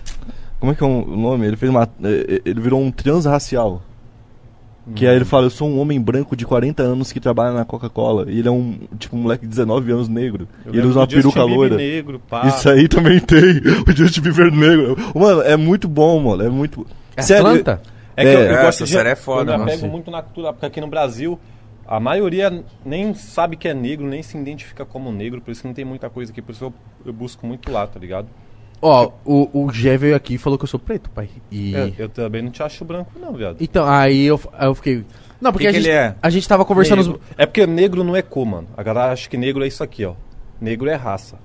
Como 0.60 0.72
é 0.72 0.76
que 0.76 0.84
é 0.84 0.88
o 0.88 1.04
nome? 1.06 1.48
Ele 1.48 1.56
fez 1.58 1.70
uma. 1.70 1.90
eh, 2.04 2.42
Ele 2.46 2.62
virou 2.62 2.80
um 2.82 2.92
transracial. 2.92 3.82
Que 4.96 5.06
aí 5.08 5.16
ele 5.16 5.26
fala, 5.26 5.46
eu 5.46 5.50
sou 5.50 5.68
um 5.70 5.80
homem 5.80 6.00
branco 6.02 6.36
de 6.36 6.46
40 6.46 6.82
anos 6.84 7.12
que 7.12 7.20
trabalha 7.20 7.54
na 7.54 7.64
Coca-Cola. 7.66 8.26
E 8.32 8.40
ele 8.40 8.48
é 8.48 8.52
um, 8.52 8.78
tipo, 8.98 9.16
um 9.16 9.20
moleque 9.22 9.44
de 9.44 9.50
19 9.50 9.92
anos 9.92 10.08
negro. 10.08 10.48
Eu 10.66 10.74
e 10.74 10.78
ele 10.78 10.88
usa 10.88 11.00
uma 11.00 11.08
peruca 11.08 11.44
loira. 11.44 11.76
negro, 11.78 12.20
pá. 12.28 12.48
Isso 12.48 12.70
aí 12.70 12.88
também 12.88 13.20
tem. 13.20 13.40
O 13.88 13.92
Justin 13.96 14.22
Bieber 14.22 14.52
negro. 14.52 14.96
Mano, 15.14 15.42
é 15.42 15.56
muito 15.56 15.88
bom, 15.88 16.20
mano. 16.20 16.44
É 16.44 16.50
muito. 16.50 16.86
É 17.16 17.22
Sério, 17.22 17.46
Atlanta? 17.48 17.82
É 18.16 18.24
que 18.24 18.28
eu, 18.30 18.40
eu 18.40 18.46
É, 18.56 18.64
gosto 18.64 18.68
essa 18.84 18.86
de. 18.86 18.92
série 18.92 19.10
é 19.10 19.16
foda, 19.16 19.54
eu 19.54 19.58
me 19.60 19.64
apego 19.72 19.88
muito 19.88 20.10
na 20.12 20.22
cultura, 20.22 20.52
porque 20.54 20.66
aqui 20.66 20.82
no 20.82 20.88
Brasil 20.88 21.40
a 21.88 22.00
maioria 22.00 22.64
nem 22.86 23.14
sabe 23.14 23.56
que 23.56 23.68
é 23.68 23.74
negro, 23.74 24.06
nem 24.06 24.22
se 24.22 24.38
identifica 24.38 24.86
como 24.86 25.12
negro, 25.12 25.40
por 25.42 25.52
isso 25.52 25.62
que 25.62 25.68
não 25.68 25.74
tem 25.74 25.86
muita 25.86 26.10
coisa 26.10 26.32
aqui, 26.32 26.42
por 26.42 26.52
isso 26.52 26.66
eu, 26.66 26.74
eu 27.06 27.14
busco 27.14 27.48
muito 27.48 27.72
lá, 27.72 27.88
tá 27.88 28.00
ligado? 28.00 28.28
Ó, 28.82 29.12
o, 29.26 29.66
o 29.66 29.72
Gé 29.72 29.98
veio 29.98 30.16
aqui 30.16 30.36
e 30.36 30.38
falou 30.38 30.58
que 30.58 30.64
eu 30.64 30.70
sou 30.70 30.80
preto, 30.80 31.10
pai. 31.10 31.30
E... 31.52 31.74
Eu, 31.74 31.94
eu 31.98 32.10
também 32.10 32.42
não 32.42 32.50
te 32.50 32.64
acho 32.64 32.86
branco, 32.86 33.12
não, 33.20 33.34
viado. 33.34 33.58
Então, 33.60 33.86
aí 33.88 34.26
eu, 34.26 34.40
aí 34.54 34.68
eu 34.68 34.76
fiquei... 34.76 35.06
Não, 35.42 35.52
porque 35.52 35.66
Que 35.66 35.68
a, 35.70 35.72
que 35.72 35.78
gente, 35.82 35.90
ele 35.90 35.96
é? 35.98 36.16
a 36.22 36.30
gente 36.30 36.48
tava 36.48 36.64
conversando... 36.66 37.02
Negro- 37.04 37.22
É 37.38 37.46
porque 37.46 37.66
negro 37.68 38.04
não 38.04 38.16
é 38.16 38.22
cor, 38.22 38.46
mano. 38.46 38.68
A 38.78 38.84
galera 38.84 39.12
acha 39.12 39.30
que 39.30 39.38
negro 39.38 39.64
é 39.64 39.68
isso 39.68 39.84
aqui, 39.84 40.06
ó. 40.06 40.14
Negro 40.62 40.90
é 40.90 40.96
raça. 40.96 41.38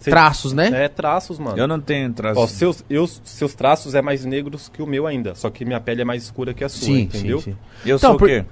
Cê- 0.00 0.10
Traços, 0.10 0.52
né? 0.52 0.70
É 0.84 0.88
traços, 0.88 1.38
mano. 1.40 1.58
Eu 1.58 1.66
não 1.66 1.80
tenho 1.80 2.12
traço. 2.12 2.38
Ó, 2.40 2.46
seus, 2.46 2.84
eu, 2.88 3.06
seus 3.06 3.54
traços 3.54 3.96
é 3.96 4.00
mais 4.02 4.24
negros 4.24 4.68
que 4.68 4.80
o 4.80 4.86
meu 4.86 5.06
ainda, 5.08 5.34
só 5.34 5.50
que 5.50 5.64
minha 5.64 5.80
pele 5.80 6.02
é 6.02 6.04
mais 6.04 6.22
escura 6.22 6.54
que 6.54 6.62
a 6.62 6.68
sua, 6.68 6.86
Sim, 6.86 7.00
entendeu? 7.02 7.40
sim, 7.40 7.50
sim. 7.52 7.58
Eu 7.84 7.96
Então, 7.96 8.10
sou 8.10 8.14
o 8.14 8.18
por- 8.18 8.28
quê? 8.28 8.44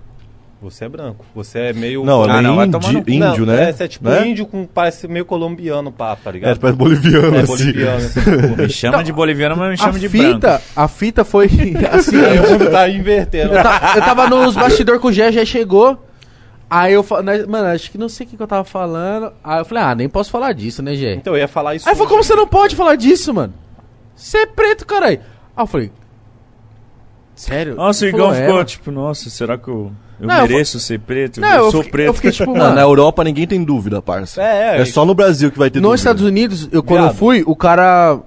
Você 0.62 0.86
é 0.86 0.88
branco. 0.88 1.24
Você 1.34 1.58
é 1.58 1.72
meio. 1.74 2.02
Não, 2.02 2.22
Ah, 2.22 2.28
ela 2.30 2.42
não, 2.42 2.52
é 2.54 2.56
vai 2.56 2.66
indi- 2.66 2.72
tomar 2.80 2.92
no 2.94 3.04
cu. 3.04 3.10
índio, 3.10 3.46
Não, 3.46 3.54
né? 3.54 3.68
É, 3.68 3.72
você 3.72 3.84
é 3.84 3.88
tipo 3.88 4.08
Né? 4.08 4.26
índio 4.26 4.46
com 4.46 4.64
parece 4.66 5.06
meio 5.06 5.24
colombiano, 5.26 5.92
pá, 5.92 6.16
tá 6.16 6.30
É, 6.30 6.32
ligado? 6.32 6.58
parece 6.58 6.78
boliviano, 6.78 7.36
É 7.36 7.40
assim. 7.40 7.46
boliviano, 7.46 7.96
essa 8.04 8.20
porra. 8.24 8.56
Me 8.62 8.70
chama 8.70 9.04
de 9.04 9.12
boliviano, 9.12 9.54
mas 9.56 9.68
me 9.68 9.74
A 9.74 9.76
chama 9.76 9.98
de 9.98 10.08
branco. 10.08 10.34
fita, 10.34 10.62
a 10.74 10.88
fita 10.88 11.24
foi 11.26 11.46
assim... 11.92 12.16
O 12.16 12.50
mundo 12.52 12.70
tá 12.70 12.88
invertendo. 12.88 13.54
eu, 13.54 13.62
ta- 13.62 13.92
eu 13.96 14.02
tava 14.02 14.28
nos 14.30 14.54
bastidores 14.56 15.00
com 15.00 15.08
o 15.08 15.12
Gé, 15.12 15.30
já 15.30 15.44
chegou... 15.44 16.02
Aí 16.68 16.94
eu 16.94 17.04
falei, 17.04 17.46
mano, 17.46 17.68
acho 17.68 17.88
que 17.92 17.96
não 17.98 18.08
sei 18.08 18.26
o 18.26 18.28
que, 18.30 18.36
que 18.36 18.42
eu 18.42 18.46
tava 18.48 18.64
falando. 18.64 19.32
Aí 19.44 19.60
eu 19.60 19.64
falei, 19.64 19.84
ah, 19.84 19.94
nem 19.94 20.08
posso 20.08 20.32
falar 20.32 20.52
disso, 20.52 20.82
né, 20.82 20.96
Gê? 20.96 21.14
Então 21.14 21.34
eu 21.34 21.38
ia 21.38 21.46
falar 21.46 21.76
isso. 21.76 21.88
Aí 21.88 21.94
falou, 21.94 22.08
como 22.08 22.24
você 22.24 22.34
não 22.34 22.48
pode 22.48 22.74
falar 22.74 22.96
disso, 22.96 23.32
mano? 23.32 23.54
Você 24.16 24.38
é 24.38 24.46
preto, 24.46 24.84
caralho. 24.84 25.20
Aí 25.56 25.62
eu 25.62 25.66
falei, 25.68 25.92
sério? 27.36 27.76
Nossa, 27.76 28.04
o 28.04 28.08
Igão 28.08 28.34
ficou 28.34 28.60
"É, 28.60 28.64
tipo, 28.64 28.90
nossa, 28.90 29.30
será 29.30 29.56
que 29.56 29.68
eu, 29.68 29.92
eu 30.20 30.26
Não, 30.26 30.34
eu 30.36 30.48
mereço 30.48 30.78
ser 30.80 30.98
preto? 31.00 31.40
Não, 31.40 31.48
eu, 31.48 31.64
eu 31.66 31.70
sou 31.70 31.82
fiquei- 31.82 31.92
preto. 31.92 32.06
eu 32.06 32.14
fiquei 32.14 32.30
tipo, 32.30 32.56
mano, 32.56 32.74
na 32.74 32.80
Europa 32.82 33.22
ninguém 33.24 33.46
tem 33.46 33.62
dúvida, 33.62 34.00
parça. 34.00 34.42
É, 34.42 34.78
é. 34.78 34.80
É 34.80 34.84
só 34.84 35.04
no 35.04 35.14
Brasil 35.14 35.50
que 35.50 35.58
vai 35.58 35.70
ter 35.70 35.78
Nos 35.80 35.82
dúvida. 35.90 35.96
Estados 35.96 36.22
Unidos, 36.22 36.68
eu, 36.72 36.82
quando 36.82 37.00
eu 37.00 37.04
Viado. 37.06 37.16
fui, 37.16 37.42
o 37.46 37.54
cara. 37.56 38.18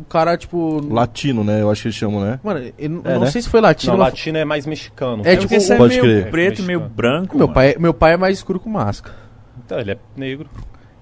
O 0.00 0.04
cara, 0.04 0.36
tipo. 0.36 0.80
Latino, 0.92 1.42
né? 1.42 1.60
Eu 1.60 1.70
acho 1.70 1.82
que 1.82 1.88
eles 1.88 1.96
chamam, 1.96 2.20
né? 2.20 2.38
Mano, 2.44 2.60
eu 2.78 2.88
não- 2.88 3.00
É, 3.04 3.14
não 3.14 3.20
né? 3.22 3.30
sei 3.32 3.42
se 3.42 3.48
foi 3.48 3.60
latino. 3.60 3.94
Não, 3.94 3.98
latino 4.00 4.38
é 4.38 4.44
mais 4.44 4.64
mexicano. 4.64 5.22
É, 5.26 5.32
É 5.32 5.36
tipo, 5.36 5.52
você 5.60 5.72
é 5.72 5.76
pode 5.76 6.00
meio 6.00 6.02
crer. 6.22 6.30
preto, 6.30 6.62
É, 6.62 6.64
meio 6.64 6.78
branco. 6.80 7.36
Meu 7.36 7.48
mano. 7.48 7.54
pai, 7.54 7.74
meu 7.80 7.92
pai 7.92 8.12
é 8.12 8.16
mais 8.16 8.36
escuro 8.38 8.60
com 8.60 8.70
máscara. 8.70 9.16
Então, 9.66 9.78
ele 9.80 9.90
é 9.90 9.98
negro. 10.16 10.48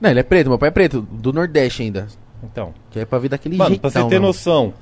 Não, 0.01 0.09
ele 0.11 0.20
é 0.20 0.23
preto, 0.23 0.48
meu 0.48 0.59
pai 0.59 0.69
é 0.69 0.73
preto, 0.73 1.03
do 1.12 1.31
Nordeste 1.32 1.82
ainda. 1.82 2.07
Então. 2.43 2.73
Que 2.90 3.01
é 3.01 3.05
pra 3.05 3.19
vir 3.19 3.28
daquele 3.28 3.55
Mano, 3.57 3.69
jeitão. 3.70 3.90
pra 3.90 4.01
você 4.03 4.09
ter 4.09 4.15
mano. 4.16 4.28
noção, 4.28 4.73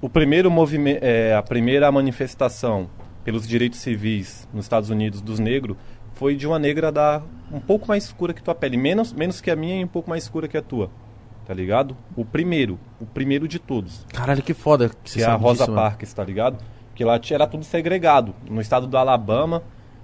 o 0.00 0.08
primeiro 0.08 0.48
movimento, 0.52 1.00
é, 1.02 1.34
a 1.34 1.42
primeira 1.42 1.90
manifestação 1.90 2.88
pelos 3.24 3.46
direitos 3.46 3.78
civis 3.80 4.48
nos 4.52 4.64
Estados 4.64 4.90
Unidos 4.90 5.20
dos 5.20 5.38
negros 5.38 5.76
foi 6.14 6.34
de 6.34 6.46
uma 6.46 6.58
negra 6.58 6.90
da 6.90 7.22
um 7.52 7.60
pouco 7.60 7.86
mais 7.88 8.04
escura 8.04 8.32
que 8.34 8.42
tua 8.42 8.54
pele, 8.54 8.76
menos, 8.76 9.12
menos 9.12 9.40
que 9.40 9.50
a 9.50 9.56
minha 9.56 9.80
e 9.80 9.84
um 9.84 9.88
pouco 9.88 10.10
mais 10.10 10.24
escura 10.24 10.48
que 10.48 10.56
a 10.56 10.62
tua. 10.62 10.90
Tá 11.46 11.54
ligado? 11.54 11.96
O 12.16 12.24
primeiro, 12.24 12.78
o 13.00 13.06
primeiro 13.06 13.48
de 13.48 13.58
todos, 13.58 14.04
Caralho, 14.12 14.42
que 14.42 14.52
foda 14.52 14.90
que 15.02 15.10
você 15.10 15.18
que 15.20 15.24
é 15.24 15.26
a 15.28 15.34
Rosa 15.34 15.60
disso, 15.60 15.70
mano. 15.70 15.82
Parks, 15.82 16.12
tá 16.12 16.22
ligado? 16.24 16.58
Que 16.94 17.04
lá 17.04 17.18
tinha- 17.18 17.36
era 17.36 17.46
tudo 17.46 17.64
segregado. 17.64 18.34
No 18.50 18.60
estado 18.60 18.86
do 18.86 18.96
Alabama 18.98 19.62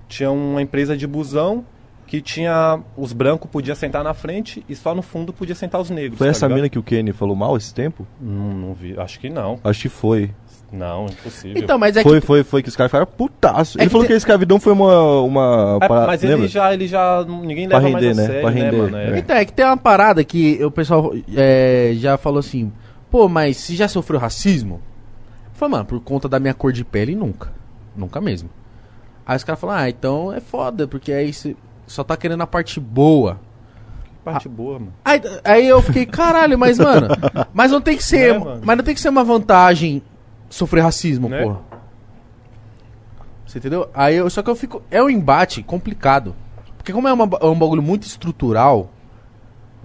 tinha 0.08 0.30
uma 0.30 0.62
empresa 0.62 0.96
de 0.96 1.06
busão 1.06 1.64
que 2.06 2.20
tinha 2.22 2.80
os 2.96 3.12
brancos 3.12 3.50
podiam 3.50 3.74
sentar 3.74 4.04
na 4.04 4.14
frente 4.14 4.64
e 4.68 4.74
só 4.76 4.94
no 4.94 5.02
fundo 5.02 5.32
podia 5.32 5.54
sentar 5.54 5.80
os 5.80 5.90
negros. 5.90 6.18
Foi 6.18 6.26
tá 6.26 6.30
essa 6.30 6.46
ligado? 6.46 6.56
mina 6.56 6.68
que 6.68 6.78
o 6.78 6.82
Kenny 6.82 7.12
falou 7.12 7.34
mal 7.34 7.56
esse 7.56 7.74
tempo? 7.74 8.06
Não, 8.20 8.52
não 8.54 8.74
vi, 8.74 8.98
acho 8.98 9.18
que 9.18 9.28
não. 9.28 9.58
Acho 9.64 9.82
que 9.82 9.88
foi. 9.88 10.30
Não, 10.76 11.06
impossível. 11.06 11.62
Então, 11.62 11.78
mas 11.78 11.96
é 11.96 12.02
foi, 12.02 12.20
que. 12.20 12.26
foi, 12.26 12.42
foi 12.44 12.62
que 12.62 12.68
os 12.68 12.76
caras 12.76 12.90
ficaram 12.90 13.06
putaço. 13.06 13.78
É 13.78 13.82
ele 13.82 13.88
que 13.88 13.92
falou 13.92 14.02
tem- 14.04 14.08
que 14.08 14.14
a 14.14 14.16
escravidão 14.16 14.58
foi 14.58 14.72
uma. 14.72 15.20
uma 15.22 15.78
É, 15.80 15.88
parada- 15.88 16.06
mas 16.08 16.22
lembra? 16.22 16.38
ele 16.38 16.48
já, 16.48 16.74
ele 16.74 16.86
já. 16.88 17.24
Ninguém 17.24 17.68
Pra 17.68 17.78
leva 17.78 17.90
mais 17.90 18.04
render, 18.04 18.18
a 18.18 18.22
né? 18.22 18.26
sério, 18.26 18.40
Pra 18.42 18.50
né, 18.50 18.60
render, 18.62 18.76
mano? 18.76 18.96
É. 18.96 19.18
Então, 19.18 19.36
é 19.36 19.44
que 19.44 19.52
tem 19.52 19.64
uma 19.64 19.76
parada 19.76 20.24
que 20.24 20.62
o 20.64 20.70
pessoal 20.70 21.12
é, 21.36 21.92
já 21.96 22.16
falou 22.18 22.40
assim: 22.40 22.72
pô, 23.10 23.28
mas 23.28 23.56
se 23.58 23.76
já 23.76 23.86
sofreu 23.88 24.18
racismo? 24.18 24.80
Eu 25.46 25.58
falei, 25.58 25.72
mano, 25.72 25.84
por 25.84 26.00
conta 26.00 26.28
da 26.28 26.40
minha 26.40 26.54
cor 26.54 26.72
de 26.72 26.84
pele, 26.84 27.14
nunca. 27.14 27.52
Nunca 27.96 28.20
mesmo. 28.20 28.50
Aí 29.26 29.36
os 29.36 29.44
caras 29.44 29.60
falaram, 29.60 29.82
ah, 29.84 29.88
então 29.88 30.32
é 30.32 30.40
foda, 30.40 30.86
porque 30.88 31.12
aí 31.12 31.32
você 31.32 31.54
só 31.86 32.02
tá 32.02 32.16
querendo 32.16 32.42
a 32.42 32.46
parte 32.46 32.80
boa. 32.80 33.38
Parte 34.24 34.48
boa, 34.48 34.78
mano. 34.78 34.92
Aí, 35.04 35.20
aí 35.44 35.68
eu 35.68 35.80
fiquei, 35.82 36.04
caralho, 36.06 36.58
mas 36.58 36.78
mano, 36.78 37.08
mas 37.52 37.70
não 37.70 37.80
tem 37.80 37.94
que 37.96 38.02
ser, 38.02 38.34
É, 38.34 38.38
mano. 38.38 38.60
mas 38.64 38.76
não 38.76 38.82
tem 38.84 38.94
que 38.94 39.00
ser 39.00 39.10
uma 39.10 39.22
vantagem 39.22 40.02
sofrer 40.54 40.82
racismo, 40.82 41.28
Né? 41.28 41.42
porra. 41.42 41.58
Você 43.46 43.58
entendeu? 43.58 43.88
Aí 43.94 44.16
eu, 44.16 44.28
só 44.30 44.42
que 44.42 44.50
eu 44.50 44.56
fico, 44.56 44.82
é 44.90 45.02
um 45.02 45.08
embate 45.10 45.62
complicado. 45.62 46.34
Porque 46.76 46.92
como 46.92 47.06
é, 47.08 47.12
uma, 47.12 47.28
é 47.40 47.46
um 47.46 47.58
bagulho 47.58 47.82
muito 47.82 48.02
estrutural, 48.04 48.90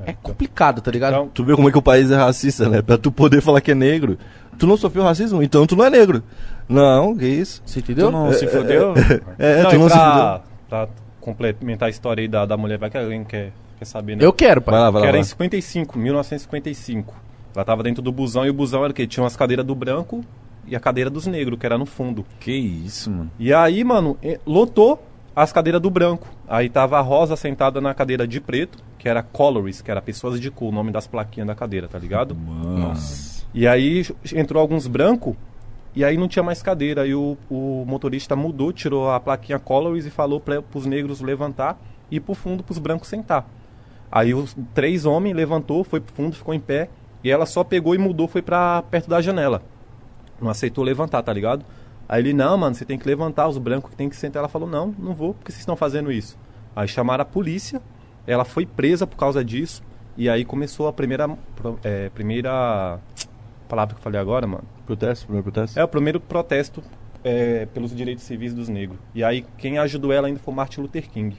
é 0.05 0.13
complicado, 0.13 0.81
tá 0.81 0.89
ligado? 0.91 1.13
Então, 1.13 1.29
Tu 1.33 1.43
vê 1.43 1.55
como 1.55 1.69
é 1.69 1.71
que 1.71 1.77
o 1.77 1.81
país 1.81 2.09
é 2.09 2.15
racista, 2.15 2.67
né? 2.67 2.81
Pra 2.81 2.97
tu 2.97 3.11
poder 3.11 3.41
falar 3.41 3.61
que 3.61 3.71
é 3.71 3.75
negro. 3.75 4.17
Tu 4.57 4.65
não 4.67 4.75
sofreu 4.75 5.03
racismo? 5.03 5.41
Então 5.43 5.65
tu 5.65 5.75
não 5.75 5.85
é 5.85 5.89
negro. 5.89 6.23
Não, 6.67 7.15
que 7.15 7.25
isso. 7.25 7.61
Você 7.65 7.79
entendeu? 7.79 8.07
Tu 8.07 8.11
não 8.11 8.33
se 8.33 8.47
fodeu? 8.47 8.93
É, 9.37 9.63
não, 9.63 9.69
tu 9.69 9.77
não 9.77 9.89
se 9.89 9.95
fudeu. 9.95 10.11
pra, 10.11 10.41
pra 10.69 10.87
complementar 11.21 11.87
a 11.87 11.89
história 11.89 12.21
aí 12.21 12.27
da, 12.27 12.45
da 12.45 12.57
mulher, 12.57 12.77
vai 12.77 12.89
que 12.89 12.97
alguém 12.97 13.23
quer, 13.23 13.51
quer 13.77 13.85
saber, 13.85 14.15
né? 14.17 14.25
Eu 14.25 14.33
quero, 14.33 14.61
pai. 14.61 14.73
Vai 14.73 14.81
lá, 14.81 14.89
vai 14.91 15.01
que 15.01 15.05
lá. 15.05 15.09
era 15.09 15.17
vai 15.17 15.19
em 15.21 15.23
lá. 15.23 15.29
55, 15.29 15.97
1955. 15.97 17.13
Ela 17.55 17.65
tava 17.65 17.83
dentro 17.83 18.01
do 18.01 18.11
busão 18.11 18.45
e 18.45 18.49
o 18.49 18.53
busão 18.53 18.83
era 18.83 18.91
o 18.91 18.93
quê? 18.93 19.05
Tinha 19.07 19.23
umas 19.23 19.35
cadeiras 19.35 19.65
do 19.65 19.73
branco 19.75 20.23
e 20.69 20.75
a 20.75 20.79
cadeira 20.79 21.09
dos 21.09 21.25
negros, 21.25 21.59
que 21.59 21.65
era 21.65 21.77
no 21.77 21.85
fundo. 21.85 22.25
Que 22.39 22.51
isso, 22.51 23.09
mano. 23.09 23.31
E 23.39 23.53
aí, 23.53 23.83
mano, 23.83 24.17
lotou 24.45 25.03
as 25.35 25.51
cadeiras 25.51 25.81
do 25.81 25.89
branco. 25.89 26.27
Aí 26.47 26.69
tava 26.69 26.97
a 26.97 27.01
Rosa 27.01 27.35
sentada 27.35 27.79
na 27.79 27.93
cadeira 27.93 28.27
de 28.27 28.39
preto, 28.39 28.77
que 28.97 29.07
era 29.07 29.23
Colorist, 29.23 29.83
que 29.83 29.89
era 29.89 30.01
pessoas 30.01 30.39
de 30.39 30.51
cor, 30.51 30.69
o 30.69 30.71
nome 30.71 30.91
das 30.91 31.07
plaquinhas 31.07 31.47
da 31.47 31.55
cadeira, 31.55 31.87
tá 31.87 31.97
ligado? 31.97 32.35
Nossa. 32.35 33.45
E 33.53 33.67
aí 33.67 34.05
entrou 34.35 34.61
alguns 34.61 34.85
brancos 34.85 35.35
e 35.95 36.03
aí 36.03 36.17
não 36.17 36.27
tinha 36.27 36.43
mais 36.43 36.61
cadeira. 36.61 37.03
Aí 37.03 37.15
o, 37.15 37.37
o 37.49 37.85
motorista 37.87 38.35
mudou, 38.35 38.71
tirou 38.71 39.09
a 39.09 39.19
plaquinha 39.19 39.57
Colorist 39.57 40.07
e 40.07 40.11
falou 40.11 40.39
para 40.39 40.61
os 40.73 40.85
negros 40.85 41.21
levantar 41.21 41.79
e 42.11 42.17
ir 42.17 42.19
pro 42.19 42.33
fundo 42.33 42.63
pros 42.63 42.77
brancos 42.77 43.07
sentar. 43.07 43.47
Aí 44.11 44.33
os 44.33 44.55
três 44.73 45.05
homens 45.05 45.35
levantou, 45.35 45.83
foi 45.83 45.99
pro 45.99 46.13
fundo, 46.13 46.35
ficou 46.35 46.53
em 46.53 46.59
pé 46.59 46.89
e 47.23 47.29
ela 47.29 47.45
só 47.45 47.63
pegou 47.63 47.93
e 47.95 47.97
mudou, 47.97 48.27
foi 48.27 48.41
pra 48.41 48.81
perto 48.83 49.09
da 49.09 49.21
janela. 49.21 49.61
Não 50.41 50.49
aceitou 50.49 50.83
levantar, 50.83 51.21
tá 51.21 51.33
ligado? 51.33 51.65
Aí 52.07 52.21
ele, 52.21 52.33
não, 52.33 52.57
mano, 52.57 52.75
você 52.75 52.85
tem 52.85 52.97
que 52.97 53.07
levantar, 53.07 53.47
os 53.47 53.57
brancos 53.57 53.91
que 53.91 53.95
tem 53.95 54.09
que 54.09 54.15
sentar. 54.15 54.39
Ela 54.39 54.49
falou, 54.49 54.67
não, 54.67 54.93
não 54.97 55.13
vou, 55.13 55.33
porque 55.33 55.51
vocês 55.51 55.61
estão 55.61 55.75
fazendo 55.75 56.11
isso. 56.11 56.37
Aí 56.75 56.87
chamaram 56.87 57.21
a 57.21 57.25
polícia, 57.25 57.81
ela 58.25 58.45
foi 58.45 58.65
presa 58.65 59.05
por 59.05 59.17
causa 59.17 59.43
disso, 59.43 59.83
e 60.17 60.29
aí 60.29 60.43
começou 60.43 60.87
a 60.87 60.93
primeira, 60.93 61.29
é, 61.83 62.09
primeira 62.09 62.99
palavra 63.67 63.93
que 63.93 63.99
eu 63.99 64.03
falei 64.03 64.19
agora, 64.19 64.47
mano. 64.47 64.63
Protesto, 64.85 65.25
primeiro 65.25 65.43
protesto? 65.43 65.79
É 65.79 65.83
o 65.83 65.87
primeiro 65.87 66.19
protesto 66.19 66.83
é, 67.23 67.67
pelos 67.67 67.95
direitos 67.95 68.23
civis 68.23 68.53
dos 68.53 68.69
negros. 68.69 68.99
E 69.13 69.23
aí 69.23 69.45
quem 69.57 69.77
ajudou 69.77 70.11
ela 70.11 70.27
ainda 70.27 70.39
foi 70.39 70.53
Martin 70.53 70.81
Luther 70.81 71.07
King. 71.09 71.37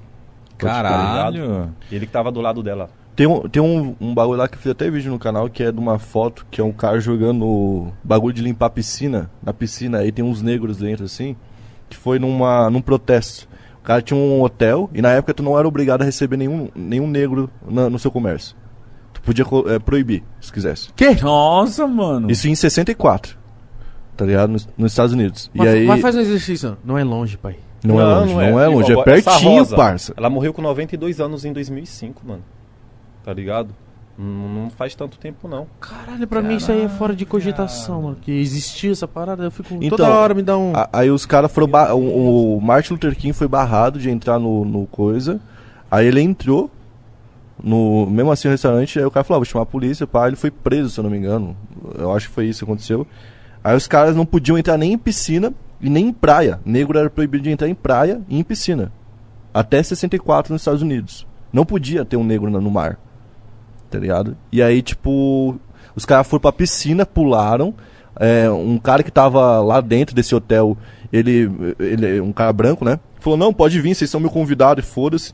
Caralho. 0.56 1.74
Ele 1.90 2.06
que 2.06 2.12
tava 2.12 2.30
do 2.30 2.40
lado 2.40 2.62
dela. 2.62 2.90
Tem, 3.20 3.26
um, 3.26 3.40
tem 3.42 3.62
um, 3.62 3.94
um 4.00 4.14
bagulho 4.14 4.38
lá 4.38 4.48
que 4.48 4.54
eu 4.54 4.58
fiz 4.58 4.72
até 4.72 4.90
vídeo 4.90 5.12
no 5.12 5.18
canal 5.18 5.46
que 5.50 5.62
é 5.62 5.70
de 5.70 5.78
uma 5.78 5.98
foto 5.98 6.46
que 6.50 6.58
é 6.58 6.64
um 6.64 6.72
cara 6.72 6.98
jogando 7.00 7.92
bagulho 8.02 8.32
de 8.32 8.40
limpar 8.40 8.64
a 8.64 8.70
piscina. 8.70 9.30
Na 9.42 9.52
piscina 9.52 9.98
aí 9.98 10.10
tem 10.10 10.24
uns 10.24 10.40
negros 10.40 10.78
dentro 10.78 11.04
assim. 11.04 11.36
Que 11.90 11.98
foi 11.98 12.18
numa, 12.18 12.70
num 12.70 12.80
protesto. 12.80 13.46
O 13.78 13.82
cara 13.82 14.00
tinha 14.00 14.18
um 14.18 14.40
hotel 14.40 14.88
e 14.94 15.02
na 15.02 15.10
época 15.10 15.34
tu 15.34 15.42
não 15.42 15.58
era 15.58 15.68
obrigado 15.68 16.00
a 16.00 16.04
receber 16.06 16.38
nenhum, 16.38 16.70
nenhum 16.74 17.06
negro 17.06 17.50
na- 17.68 17.90
no 17.90 17.98
seu 17.98 18.10
comércio. 18.10 18.56
Tu 19.12 19.20
podia 19.20 19.44
é, 19.66 19.78
proibir, 19.78 20.22
se 20.40 20.50
quisesse. 20.50 20.88
Que? 20.96 21.22
Nossa, 21.22 21.86
mano. 21.86 22.30
Isso 22.30 22.48
em 22.48 22.54
64. 22.54 23.36
Tá 24.16 24.24
ligado? 24.24 24.48
Nos, 24.48 24.66
nos 24.78 24.92
Estados 24.92 25.12
Unidos. 25.12 25.50
Mas, 25.52 25.66
e 25.66 25.70
aí. 25.70 25.86
mas 25.86 26.00
faz 26.00 26.16
um 26.16 26.20
exercício. 26.20 26.78
Não 26.82 26.96
é 26.96 27.04
longe, 27.04 27.36
pai. 27.36 27.58
Não, 27.84 28.00
é 28.00 28.04
longe, 28.04 28.32
não 28.32 28.40
é, 28.40 28.66
longe. 28.66 28.88
É 28.88 28.92
Igual 28.92 29.04
essa 29.10 29.30
pertinho, 29.30 29.58
Rosa, 29.58 29.76
parça. 29.76 30.14
Ela 30.16 30.30
morreu 30.30 30.54
com 30.54 30.62
92 30.62 31.20
anos 31.20 31.44
em 31.44 31.52
2005, 31.52 32.26
mano. 32.26 32.42
Tá 33.24 33.32
ligado? 33.32 33.74
Não, 34.18 34.48
não 34.64 34.70
faz 34.70 34.94
tanto 34.94 35.18
tempo, 35.18 35.48
não. 35.48 35.66
Caralho, 35.80 36.26
pra 36.26 36.42
mim 36.42 36.56
isso 36.56 36.70
aí 36.70 36.82
é 36.82 36.88
fora 36.88 37.14
de 37.16 37.24
cogitação, 37.24 38.02
mano. 38.02 38.16
Que 38.20 38.32
existia 38.32 38.92
essa 38.92 39.08
parada, 39.08 39.44
eu 39.44 39.50
fico. 39.50 39.74
Então, 39.80 39.96
toda 39.96 40.08
hora 40.10 40.34
me 40.34 40.42
dá 40.42 40.58
um. 40.58 40.72
A- 40.76 40.88
aí 40.92 41.10
os 41.10 41.24
caras 41.24 41.50
foram. 41.50 41.66
ba- 41.68 41.94
O, 41.94 42.56
o 42.56 42.60
Martin 42.60 42.92
Luther 42.94 43.16
King 43.16 43.32
foi 43.32 43.48
barrado 43.48 43.98
de 43.98 44.10
entrar 44.10 44.38
no, 44.38 44.64
no 44.64 44.86
coisa. 44.86 45.40
Aí 45.90 46.06
ele 46.06 46.20
entrou. 46.20 46.70
No, 47.62 48.06
mesmo 48.06 48.32
assim 48.32 48.48
no 48.48 48.52
restaurante, 48.52 48.98
aí 48.98 49.04
o 49.04 49.10
cara 49.10 49.22
falou, 49.22 49.36
ah, 49.36 49.40
vou 49.40 49.44
chamar 49.44 49.64
a 49.64 49.66
polícia, 49.66 50.06
pá, 50.06 50.26
ele 50.26 50.36
foi 50.36 50.50
preso, 50.50 50.88
se 50.88 50.98
eu 50.98 51.04
não 51.04 51.10
me 51.10 51.18
engano. 51.18 51.54
Eu 51.94 52.10
acho 52.14 52.28
que 52.28 52.34
foi 52.34 52.46
isso 52.46 52.60
que 52.60 52.64
aconteceu. 52.64 53.06
Aí 53.62 53.76
os 53.76 53.86
caras 53.86 54.16
não 54.16 54.24
podiam 54.24 54.56
entrar 54.56 54.78
nem 54.78 54.94
em 54.94 54.98
piscina 54.98 55.52
e 55.78 55.90
nem 55.90 56.06
em 56.08 56.12
praia. 56.12 56.58
Negro 56.64 56.98
era 56.98 57.10
proibido 57.10 57.44
de 57.44 57.50
entrar 57.50 57.68
em 57.68 57.74
praia 57.74 58.22
e 58.30 58.38
em 58.38 58.42
piscina. 58.42 58.90
Até 59.52 59.82
64 59.82 60.52
nos 60.54 60.62
Estados 60.62 60.80
Unidos. 60.80 61.26
Não 61.52 61.66
podia 61.66 62.02
ter 62.02 62.16
um 62.16 62.24
negro 62.24 62.50
no 62.50 62.70
mar. 62.70 62.98
Tá 63.90 63.98
ligado? 63.98 64.36
E 64.52 64.62
aí, 64.62 64.80
tipo, 64.82 65.58
os 65.94 66.04
caras 66.04 66.26
foram 66.26 66.40
pra 66.42 66.52
piscina, 66.52 67.04
pularam. 67.04 67.74
É, 68.18 68.50
um 68.50 68.78
cara 68.78 69.02
que 69.02 69.10
tava 69.10 69.60
lá 69.60 69.80
dentro 69.80 70.14
desse 70.14 70.34
hotel, 70.34 70.76
ele, 71.12 71.50
ele. 71.78 72.20
Um 72.20 72.32
cara 72.32 72.52
branco, 72.52 72.84
né? 72.84 73.00
Falou, 73.18 73.38
não, 73.38 73.52
pode 73.52 73.80
vir, 73.80 73.94
vocês 73.94 74.10
são 74.10 74.20
meu 74.20 74.30
convidado 74.30 74.82
foda-se. 74.82 75.32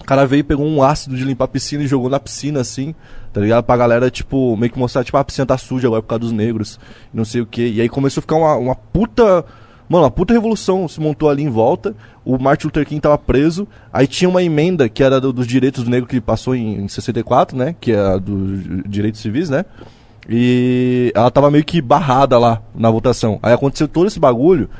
O 0.00 0.04
cara 0.04 0.26
veio, 0.26 0.44
pegou 0.44 0.66
um 0.66 0.82
ácido 0.82 1.16
de 1.16 1.24
limpar 1.24 1.46
a 1.46 1.48
piscina 1.48 1.82
e 1.82 1.86
jogou 1.86 2.10
na 2.10 2.20
piscina, 2.20 2.60
assim, 2.60 2.94
tá 3.32 3.40
ligado? 3.40 3.64
Pra 3.64 3.76
galera, 3.76 4.10
tipo, 4.10 4.54
meio 4.56 4.70
que 4.70 4.78
mostrar, 4.78 5.02
tipo, 5.02 5.16
"Ah, 5.16 5.20
a 5.20 5.24
piscina 5.24 5.46
tá 5.46 5.56
suja 5.56 5.86
agora 5.86 6.02
por 6.02 6.08
causa 6.08 6.20
dos 6.20 6.32
negros, 6.32 6.78
não 7.12 7.24
sei 7.24 7.40
o 7.40 7.46
que. 7.46 7.66
E 7.66 7.80
aí 7.80 7.88
começou 7.88 8.20
a 8.20 8.22
ficar 8.22 8.36
uma, 8.36 8.54
uma 8.56 8.74
puta. 8.74 9.44
Mano, 9.88 10.04
uma 10.04 10.10
puta 10.10 10.32
revolução 10.32 10.88
se 10.88 10.98
montou 11.00 11.28
ali 11.28 11.42
em 11.42 11.48
volta. 11.50 11.94
O 12.24 12.38
Martin 12.38 12.66
Luther 12.66 12.86
King 12.86 13.00
tava 13.00 13.18
preso. 13.18 13.68
Aí 13.92 14.06
tinha 14.06 14.28
uma 14.28 14.42
emenda 14.42 14.88
que 14.88 15.02
era 15.02 15.20
do- 15.20 15.32
dos 15.32 15.46
direitos 15.46 15.84
do 15.84 15.90
negro 15.90 16.08
que 16.08 16.20
passou 16.20 16.54
em, 16.54 16.76
em 16.84 16.88
64, 16.88 17.56
né? 17.56 17.74
Que 17.80 17.92
é 17.92 17.98
a 17.98 18.16
dos 18.16 18.60
direitos 18.86 19.20
civis, 19.20 19.50
né? 19.50 19.64
E 20.28 21.12
ela 21.14 21.30
tava 21.30 21.50
meio 21.50 21.64
que 21.64 21.82
barrada 21.82 22.38
lá 22.38 22.62
na 22.74 22.90
votação. 22.90 23.38
Aí 23.42 23.52
aconteceu 23.52 23.86
todo 23.86 24.06
esse 24.06 24.18
bagulho. 24.18 24.70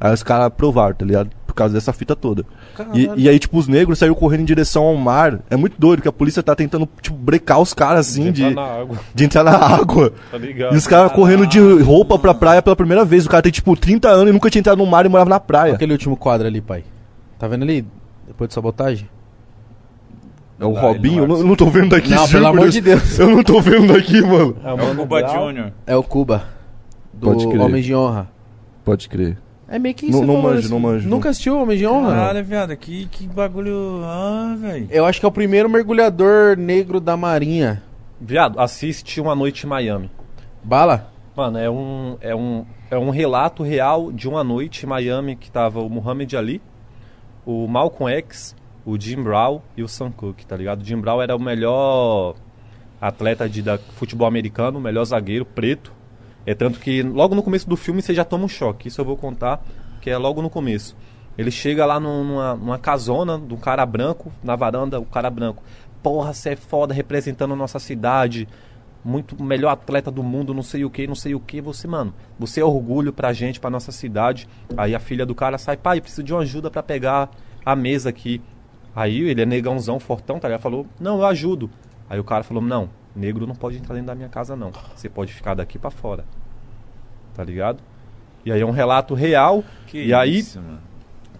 Aí 0.00 0.12
os 0.14 0.22
caras 0.22 0.46
aprovaram, 0.46 0.94
tá 0.94 1.04
ligado? 1.04 1.30
Por 1.54 1.58
causa 1.58 1.74
dessa 1.74 1.92
fita 1.92 2.16
toda. 2.16 2.44
E, 2.92 3.08
e 3.14 3.28
aí, 3.28 3.38
tipo, 3.38 3.56
os 3.56 3.68
negros 3.68 4.00
saíram 4.00 4.16
correndo 4.16 4.40
em 4.40 4.44
direção 4.44 4.82
ao 4.82 4.96
mar. 4.96 5.38
É 5.48 5.54
muito 5.54 5.76
doido 5.78 6.02
que 6.02 6.08
a 6.08 6.12
polícia 6.12 6.42
tá 6.42 6.52
tentando, 6.52 6.88
tipo, 7.00 7.16
brecar 7.16 7.60
os 7.60 7.72
caras 7.72 8.08
assim 8.08 8.32
de, 8.32 8.42
Entrar 8.42 8.60
na 8.66 8.80
água, 8.80 8.98
de 9.14 9.24
entrar 9.24 9.44
na 9.44 9.52
água. 9.64 10.12
tá 10.32 10.36
ligado? 10.36 10.74
E 10.74 10.76
os 10.76 10.84
caras 10.84 11.12
correndo 11.12 11.46
de 11.46 11.60
roupa 11.80 12.18
pra 12.18 12.34
praia 12.34 12.60
pela 12.60 12.74
primeira 12.74 13.04
vez. 13.04 13.24
O 13.24 13.30
cara 13.30 13.40
tem, 13.40 13.52
tipo, 13.52 13.76
30 13.76 14.08
anos 14.08 14.30
e 14.30 14.32
nunca 14.32 14.50
tinha 14.50 14.58
entrado 14.58 14.78
no 14.78 14.86
mar 14.86 15.06
e 15.06 15.08
morava 15.08 15.30
na 15.30 15.38
praia. 15.38 15.74
Aquele 15.74 15.92
último 15.92 16.16
quadro 16.16 16.44
ali, 16.48 16.60
pai. 16.60 16.82
Tá 17.38 17.46
vendo 17.46 17.62
ali? 17.62 17.86
Depois 18.26 18.48
de 18.48 18.54
sabotagem? 18.54 19.08
É 20.58 20.64
o 20.64 20.72
Lá, 20.72 20.80
Robinho? 20.80 21.14
ele 21.14 21.20
Eu 21.22 21.28
não 21.28 21.36
não, 21.38 21.46
não 21.50 21.56
tô 21.56 21.66
vendo 21.70 21.90
daqui, 21.90 22.10
Não, 22.10 22.28
pelo 22.28 22.46
amor 22.48 22.68
de 22.68 22.80
Deus. 22.80 23.16
Eu 23.16 23.30
não 23.30 23.44
tô 23.44 23.60
vendo 23.60 23.92
daqui, 23.92 24.20
mano. 24.22 24.56
É, 24.64 24.70
É 24.70 24.72
o 24.72 24.96
Cuba 24.96 25.28
Júnior. 25.28 25.72
É 25.86 25.96
o 25.96 26.02
Cuba. 26.02 26.44
Do 27.12 27.28
Pode 27.28 27.46
crer. 27.46 27.60
Homem 27.60 27.80
de 27.80 27.94
Honra. 27.94 28.28
Pode 28.84 29.08
crer. 29.08 29.38
É 29.68 29.78
meio 29.78 29.94
que 29.94 30.06
Não- 30.10 30.18
você 30.20 30.26
não 30.26 30.34
falou 30.34 30.42
manjo, 30.50 30.60
isso. 30.60 30.70
não 30.70 30.80
manjo, 30.80 31.08
Nunca 31.08 31.24
não. 31.24 31.30
assistiu 31.30 31.58
Homem 31.58 31.78
de 31.78 31.86
Honra? 31.86 32.10
Caralho, 32.14 32.44
viado, 32.44 32.76
que, 32.76 33.06
que 33.06 33.26
bagulho. 33.26 34.00
Ah, 34.04 34.54
velho. 34.58 34.86
Eu 34.90 35.06
acho 35.06 35.18
que 35.18 35.24
é 35.26 35.28
o 35.28 35.32
primeiro 35.32 35.68
mergulhador 35.70 36.56
negro 36.56 37.00
da 37.00 37.16
Marinha. 37.16 37.82
Viado, 38.20 38.60
assiste 38.60 39.20
Uma 39.20 39.34
Noite 39.34 39.64
em 39.64 39.68
Miami. 39.68 40.10
Bala? 40.62 41.10
Mano, 41.36 41.58
é 41.58 41.68
um, 41.70 42.16
é 42.20 42.34
um, 42.34 42.64
é 42.90 42.96
um 42.98 43.10
relato 43.10 43.62
real 43.62 44.12
de 44.12 44.28
uma 44.28 44.44
noite 44.44 44.84
em 44.84 44.88
Miami 44.88 45.34
que 45.34 45.50
tava 45.50 45.80
o 45.80 45.88
Muhammad 45.90 46.32
Ali, 46.34 46.62
o 47.44 47.66
Malcolm 47.66 48.12
X, 48.18 48.54
o 48.86 48.98
Jim 49.00 49.22
Brown 49.22 49.60
e 49.76 49.82
o 49.82 49.88
Sam 49.88 50.12
Cooke, 50.12 50.46
tá 50.46 50.56
ligado? 50.56 50.82
O 50.82 50.84
Jim 50.84 50.98
Brown 50.98 51.20
era 51.20 51.34
o 51.34 51.40
melhor 51.40 52.34
atleta 53.00 53.48
de 53.48 53.62
da, 53.62 53.78
futebol 53.78 54.28
americano, 54.28 54.78
o 54.78 54.80
melhor 54.80 55.04
zagueiro, 55.04 55.44
preto. 55.44 55.92
É 56.46 56.54
tanto 56.54 56.78
que 56.78 57.02
logo 57.02 57.34
no 57.34 57.42
começo 57.42 57.68
do 57.68 57.76
filme 57.76 58.02
você 58.02 58.12
já 58.14 58.24
toma 58.24 58.44
um 58.44 58.48
choque. 58.48 58.88
Isso 58.88 59.00
eu 59.00 59.04
vou 59.04 59.16
contar, 59.16 59.62
que 60.00 60.10
é 60.10 60.16
logo 60.18 60.42
no 60.42 60.50
começo. 60.50 60.96
Ele 61.36 61.50
chega 61.50 61.84
lá 61.86 61.98
num- 61.98 62.22
numa, 62.24 62.54
numa 62.54 62.78
casona 62.78 63.36
um 63.36 63.56
cara 63.56 63.84
branco, 63.86 64.30
na 64.42 64.54
varanda, 64.54 65.00
o 65.00 65.04
cara 65.06 65.30
branco. 65.30 65.62
Porra, 66.02 66.32
você 66.34 66.50
é 66.50 66.56
foda 66.56 66.92
representando 66.94 67.54
a 67.54 67.56
nossa 67.56 67.78
cidade. 67.78 68.46
Muito 69.04 69.42
melhor 69.42 69.70
atleta 69.70 70.10
do 70.10 70.22
mundo, 70.22 70.54
não 70.54 70.62
sei 70.62 70.84
o 70.84 70.90
que, 70.90 71.06
não 71.06 71.14
sei 71.14 71.34
o 71.34 71.40
que. 71.40 71.60
Você, 71.60 71.86
mano, 71.88 72.14
você 72.38 72.60
é 72.60 72.64
orgulho 72.64 73.12
pra 73.12 73.32
gente, 73.32 73.58
pra 73.60 73.68
nossa 73.70 73.90
cidade. 73.92 74.46
Aí 74.76 74.94
a 74.94 75.00
filha 75.00 75.26
do 75.26 75.34
cara 75.34 75.58
sai, 75.58 75.76
pai, 75.76 76.00
preciso 76.00 76.22
de 76.22 76.32
uma 76.32 76.40
ajuda 76.42 76.70
pra 76.70 76.82
pegar 76.82 77.30
a 77.64 77.74
mesa 77.74 78.08
aqui. 78.10 78.40
Aí 78.94 79.18
ele 79.28 79.42
é 79.42 79.46
negãozão, 79.46 79.98
fortão, 79.98 80.38
tá 80.38 80.46
ligado? 80.48 80.60
Falou, 80.62 80.86
não, 81.00 81.18
eu 81.18 81.26
ajudo. 81.26 81.68
Aí 82.08 82.18
o 82.20 82.24
cara 82.24 82.44
falou, 82.44 82.62
não, 82.62 82.88
negro 83.14 83.46
não 83.46 83.54
pode 83.54 83.76
entrar 83.78 83.94
dentro 83.94 84.08
da 84.08 84.14
minha 84.14 84.28
casa, 84.28 84.54
não. 84.56 84.72
Você 84.94 85.08
pode 85.08 85.32
ficar 85.32 85.54
daqui 85.54 85.78
pra 85.78 85.90
fora. 85.90 86.24
Tá 87.34 87.42
ligado? 87.44 87.78
E 88.44 88.52
aí 88.52 88.60
é 88.60 88.66
um 88.66 88.70
relato 88.70 89.14
real. 89.14 89.64
Que 89.86 90.04
e 90.06 90.14
aí 90.14 90.38
isso, 90.38 90.60
mano. 90.60 90.78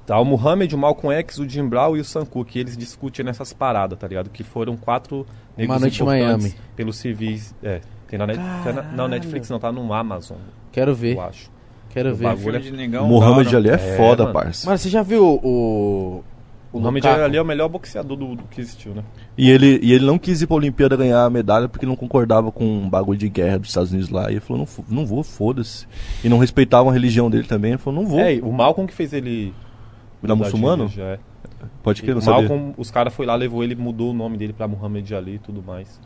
tá 0.06 0.18
o 0.18 0.24
Muhammad, 0.24 0.72
o 0.72 0.78
Malcolm 0.78 1.14
X, 1.18 1.38
o 1.38 1.48
Jim 1.48 1.68
Brown 1.68 1.96
e 1.96 2.00
o 2.00 2.04
Sam 2.04 2.24
Cooke. 2.24 2.58
Eles 2.58 2.76
discutem 2.76 3.24
nessas 3.24 3.52
paradas, 3.52 3.98
tá 3.98 4.06
ligado? 4.08 4.30
Que 4.30 4.42
foram 4.42 4.76
quatro 4.76 5.26
negros 5.56 5.80
Noite 5.80 6.00
em 6.00 6.02
importantes 6.04 6.44
Miami. 6.44 6.54
pelos 6.74 6.96
civis. 6.96 7.54
É, 7.62 7.80
tem 8.08 8.18
na, 8.18 8.26
net, 8.26 8.38
na, 8.38 8.82
na 8.82 9.08
Netflix, 9.08 9.48
não, 9.50 9.58
tá 9.58 9.70
no 9.70 9.92
Amazon, 9.92 10.38
Quero 10.72 10.94
ver. 10.94 11.16
eu 11.16 11.20
acho. 11.20 11.50
Quero 11.90 12.10
O 12.12 12.14
ver. 12.16 12.24
bagulho 12.24 12.60
de 12.60 12.72
negão. 12.72 13.04
O 13.04 13.08
Mohamed 13.08 13.44
da 13.52 13.58
hora. 13.58 13.58
Ali 13.58 13.68
é, 13.70 13.74
É, 13.74 13.96
foda, 13.96 14.24
mano. 14.24 14.34
parça. 14.34 14.66
Mano, 14.66 14.78
você 14.78 14.88
já 14.88 15.02
viu 15.02 15.24
o. 15.24 16.24
O 16.74 16.80
Muhammad 16.80 17.04
Lukaku? 17.04 17.24
Ali 17.24 17.36
é 17.36 17.42
o 17.42 17.44
melhor 17.44 17.68
boxeador 17.68 18.16
do, 18.16 18.34
do 18.34 18.42
que 18.44 18.60
existiu, 18.60 18.92
né? 18.92 19.04
E 19.38 19.48
ele, 19.48 19.78
e 19.80 19.92
ele 19.92 20.04
não 20.04 20.18
quis 20.18 20.42
ir 20.42 20.48
pra 20.48 20.56
Olimpíada 20.56 20.96
ganhar 20.96 21.24
a 21.24 21.30
medalha 21.30 21.68
porque 21.68 21.86
não 21.86 21.94
concordava 21.94 22.50
com 22.50 22.64
um 22.64 22.90
bagulho 22.90 23.16
de 23.16 23.28
guerra 23.28 23.60
dos 23.60 23.68
Estados 23.68 23.92
Unidos 23.92 24.10
lá. 24.10 24.28
E 24.28 24.34
ele 24.34 24.40
falou, 24.40 24.66
não, 24.66 24.84
não 24.96 25.06
vou, 25.06 25.22
foda-se. 25.22 25.86
E 26.24 26.28
não 26.28 26.38
respeitavam 26.38 26.90
a 26.90 26.92
religião 26.92 27.30
dele 27.30 27.44
também. 27.44 27.72
Ele 27.72 27.78
falou, 27.78 28.02
não 28.02 28.10
vou. 28.10 28.18
É, 28.18 28.40
o 28.42 28.52
Malcolm 28.52 28.88
que 28.88 28.94
fez 28.94 29.12
ele. 29.12 29.54
Virar 30.20 30.34
de 30.34 30.40
muçulmano? 30.40 30.82
religião, 30.84 31.06
é. 31.06 31.18
Pode 31.80 32.02
crer, 32.02 32.12
não 32.14 32.20
o 32.20 32.24
sabia. 32.24 32.40
Malcolm, 32.48 32.74
os 32.76 32.90
caras 32.90 33.14
foi 33.14 33.24
lá, 33.24 33.36
levou 33.36 33.62
ele, 33.62 33.76
mudou 33.76 34.10
o 34.10 34.14
nome 34.14 34.36
dele 34.36 34.52
pra 34.52 34.66
Muhammad 34.66 35.08
Ali 35.12 35.36
e 35.36 35.38
tudo 35.38 35.62
mais. 35.62 36.00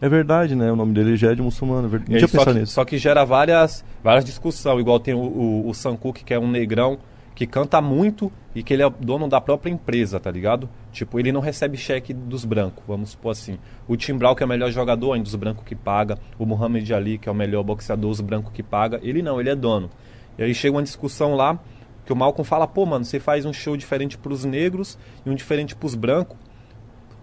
É 0.00 0.08
verdade, 0.08 0.56
né? 0.56 0.72
O 0.72 0.76
nome 0.76 0.92
dele 0.94 1.16
já 1.16 1.30
é 1.30 1.34
de 1.36 1.42
muçulmano. 1.42 1.88
é 1.88 1.98
Não 1.98 2.04
tinha 2.04 2.20
só, 2.26 2.38
pensado 2.38 2.54
que, 2.54 2.60
nisso. 2.60 2.72
só 2.72 2.84
que 2.84 2.98
gera 2.98 3.24
várias, 3.24 3.84
várias 4.02 4.24
discussões, 4.24 4.80
igual 4.80 4.98
tem 4.98 5.14
o, 5.14 5.18
o, 5.18 5.68
o 5.68 5.74
Sam 5.74 5.96
Cooke, 5.96 6.24
que 6.24 6.34
é 6.34 6.38
um 6.38 6.50
negrão 6.50 6.98
que 7.38 7.46
canta 7.46 7.80
muito 7.80 8.32
e 8.52 8.64
que 8.64 8.74
ele 8.74 8.82
é 8.82 8.90
dono 8.90 9.28
da 9.28 9.40
própria 9.40 9.70
empresa, 9.70 10.18
tá 10.18 10.28
ligado? 10.28 10.68
Tipo, 10.90 11.20
ele 11.20 11.30
não 11.30 11.40
recebe 11.40 11.76
cheque 11.76 12.12
dos 12.12 12.44
brancos, 12.44 12.82
vamos 12.84 13.10
supor 13.10 13.30
assim. 13.30 13.60
O 13.86 13.96
Tim 13.96 14.14
Brown, 14.18 14.34
que 14.34 14.42
é 14.42 14.46
o 14.46 14.48
melhor 14.48 14.72
jogador, 14.72 15.12
ainda 15.12 15.22
dos 15.22 15.36
brancos 15.36 15.62
que 15.64 15.76
paga. 15.76 16.18
O 16.36 16.44
Muhammad 16.44 16.90
Ali, 16.90 17.16
que 17.16 17.28
é 17.28 17.32
o 17.32 17.34
melhor 17.36 17.62
boxeador, 17.62 18.10
os 18.10 18.20
brancos 18.20 18.52
que 18.52 18.60
paga. 18.60 18.98
Ele 19.04 19.22
não, 19.22 19.40
ele 19.40 19.50
é 19.50 19.54
dono. 19.54 19.88
E 20.36 20.42
aí 20.42 20.52
chega 20.52 20.74
uma 20.74 20.82
discussão 20.82 21.36
lá, 21.36 21.56
que 22.04 22.12
o 22.12 22.16
Malcolm 22.16 22.42
fala, 22.44 22.66
pô, 22.66 22.84
mano, 22.84 23.04
você 23.04 23.20
faz 23.20 23.44
um 23.44 23.52
show 23.52 23.76
diferente 23.76 24.18
pros 24.18 24.44
negros 24.44 24.98
e 25.24 25.30
um 25.30 25.34
diferente 25.36 25.76
pros 25.76 25.94
brancos. 25.94 26.36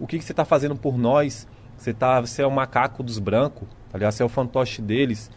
O 0.00 0.06
que, 0.06 0.18
que 0.18 0.24
você 0.24 0.32
tá 0.32 0.46
fazendo 0.46 0.76
por 0.76 0.96
nós? 0.96 1.46
Você, 1.76 1.92
tá, 1.92 2.22
você 2.22 2.40
é 2.40 2.46
o 2.46 2.50
macaco 2.50 3.02
dos 3.02 3.18
brancos, 3.18 3.68
tá 3.92 3.98
ligado? 3.98 4.12
Você 4.12 4.22
é 4.22 4.24
o 4.24 4.30
fantoche 4.30 4.80
deles. 4.80 5.30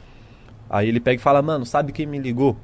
Aí 0.69 0.87
ele 0.87 1.01
pega 1.01 1.19
e 1.19 1.21
fala, 1.21 1.41
mano, 1.41 1.65
sabe 1.65 1.91
quem 1.91 2.05
me 2.05 2.17
ligou? 2.17 2.55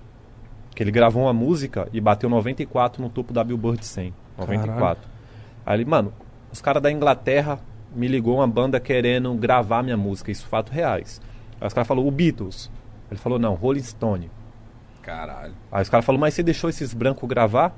Que 0.75 0.83
ele 0.83 0.91
gravou 0.91 1.23
uma 1.23 1.33
música 1.33 1.89
e 1.91 1.99
bateu 1.99 2.29
94 2.29 3.01
no 3.01 3.09
topo 3.09 3.33
da 3.33 3.43
Billboard 3.43 3.83
100. 3.83 4.13
94. 4.37 5.09
Aí 5.65 5.77
ele, 5.77 5.85
mano, 5.85 6.13
os 6.51 6.61
caras 6.61 6.83
da 6.83 6.91
Inglaterra 6.91 7.59
me 7.95 8.07
ligou 8.07 8.35
uma 8.35 8.47
banda 8.47 8.79
querendo 8.79 9.33
gravar 9.33 9.81
minha 9.81 9.97
música, 9.97 10.29
isso 10.31 10.45
fato 10.45 10.71
reais. 10.71 11.21
Aí 11.59 11.67
os 11.67 11.73
caras 11.73 11.87
falaram, 11.87 12.07
o 12.07 12.11
Beatles. 12.11 12.69
Ele 13.09 13.19
falou, 13.19 13.39
não, 13.39 13.53
Rolling 13.53 13.81
Stone. 13.81 14.29
Caralho. 15.01 15.53
Aí 15.71 15.81
os 15.81 15.89
caras 15.89 16.05
falaram, 16.05 16.21
mas 16.21 16.33
você 16.33 16.43
deixou 16.43 16.69
esses 16.69 16.93
brancos 16.93 17.27
gravar? 17.27 17.73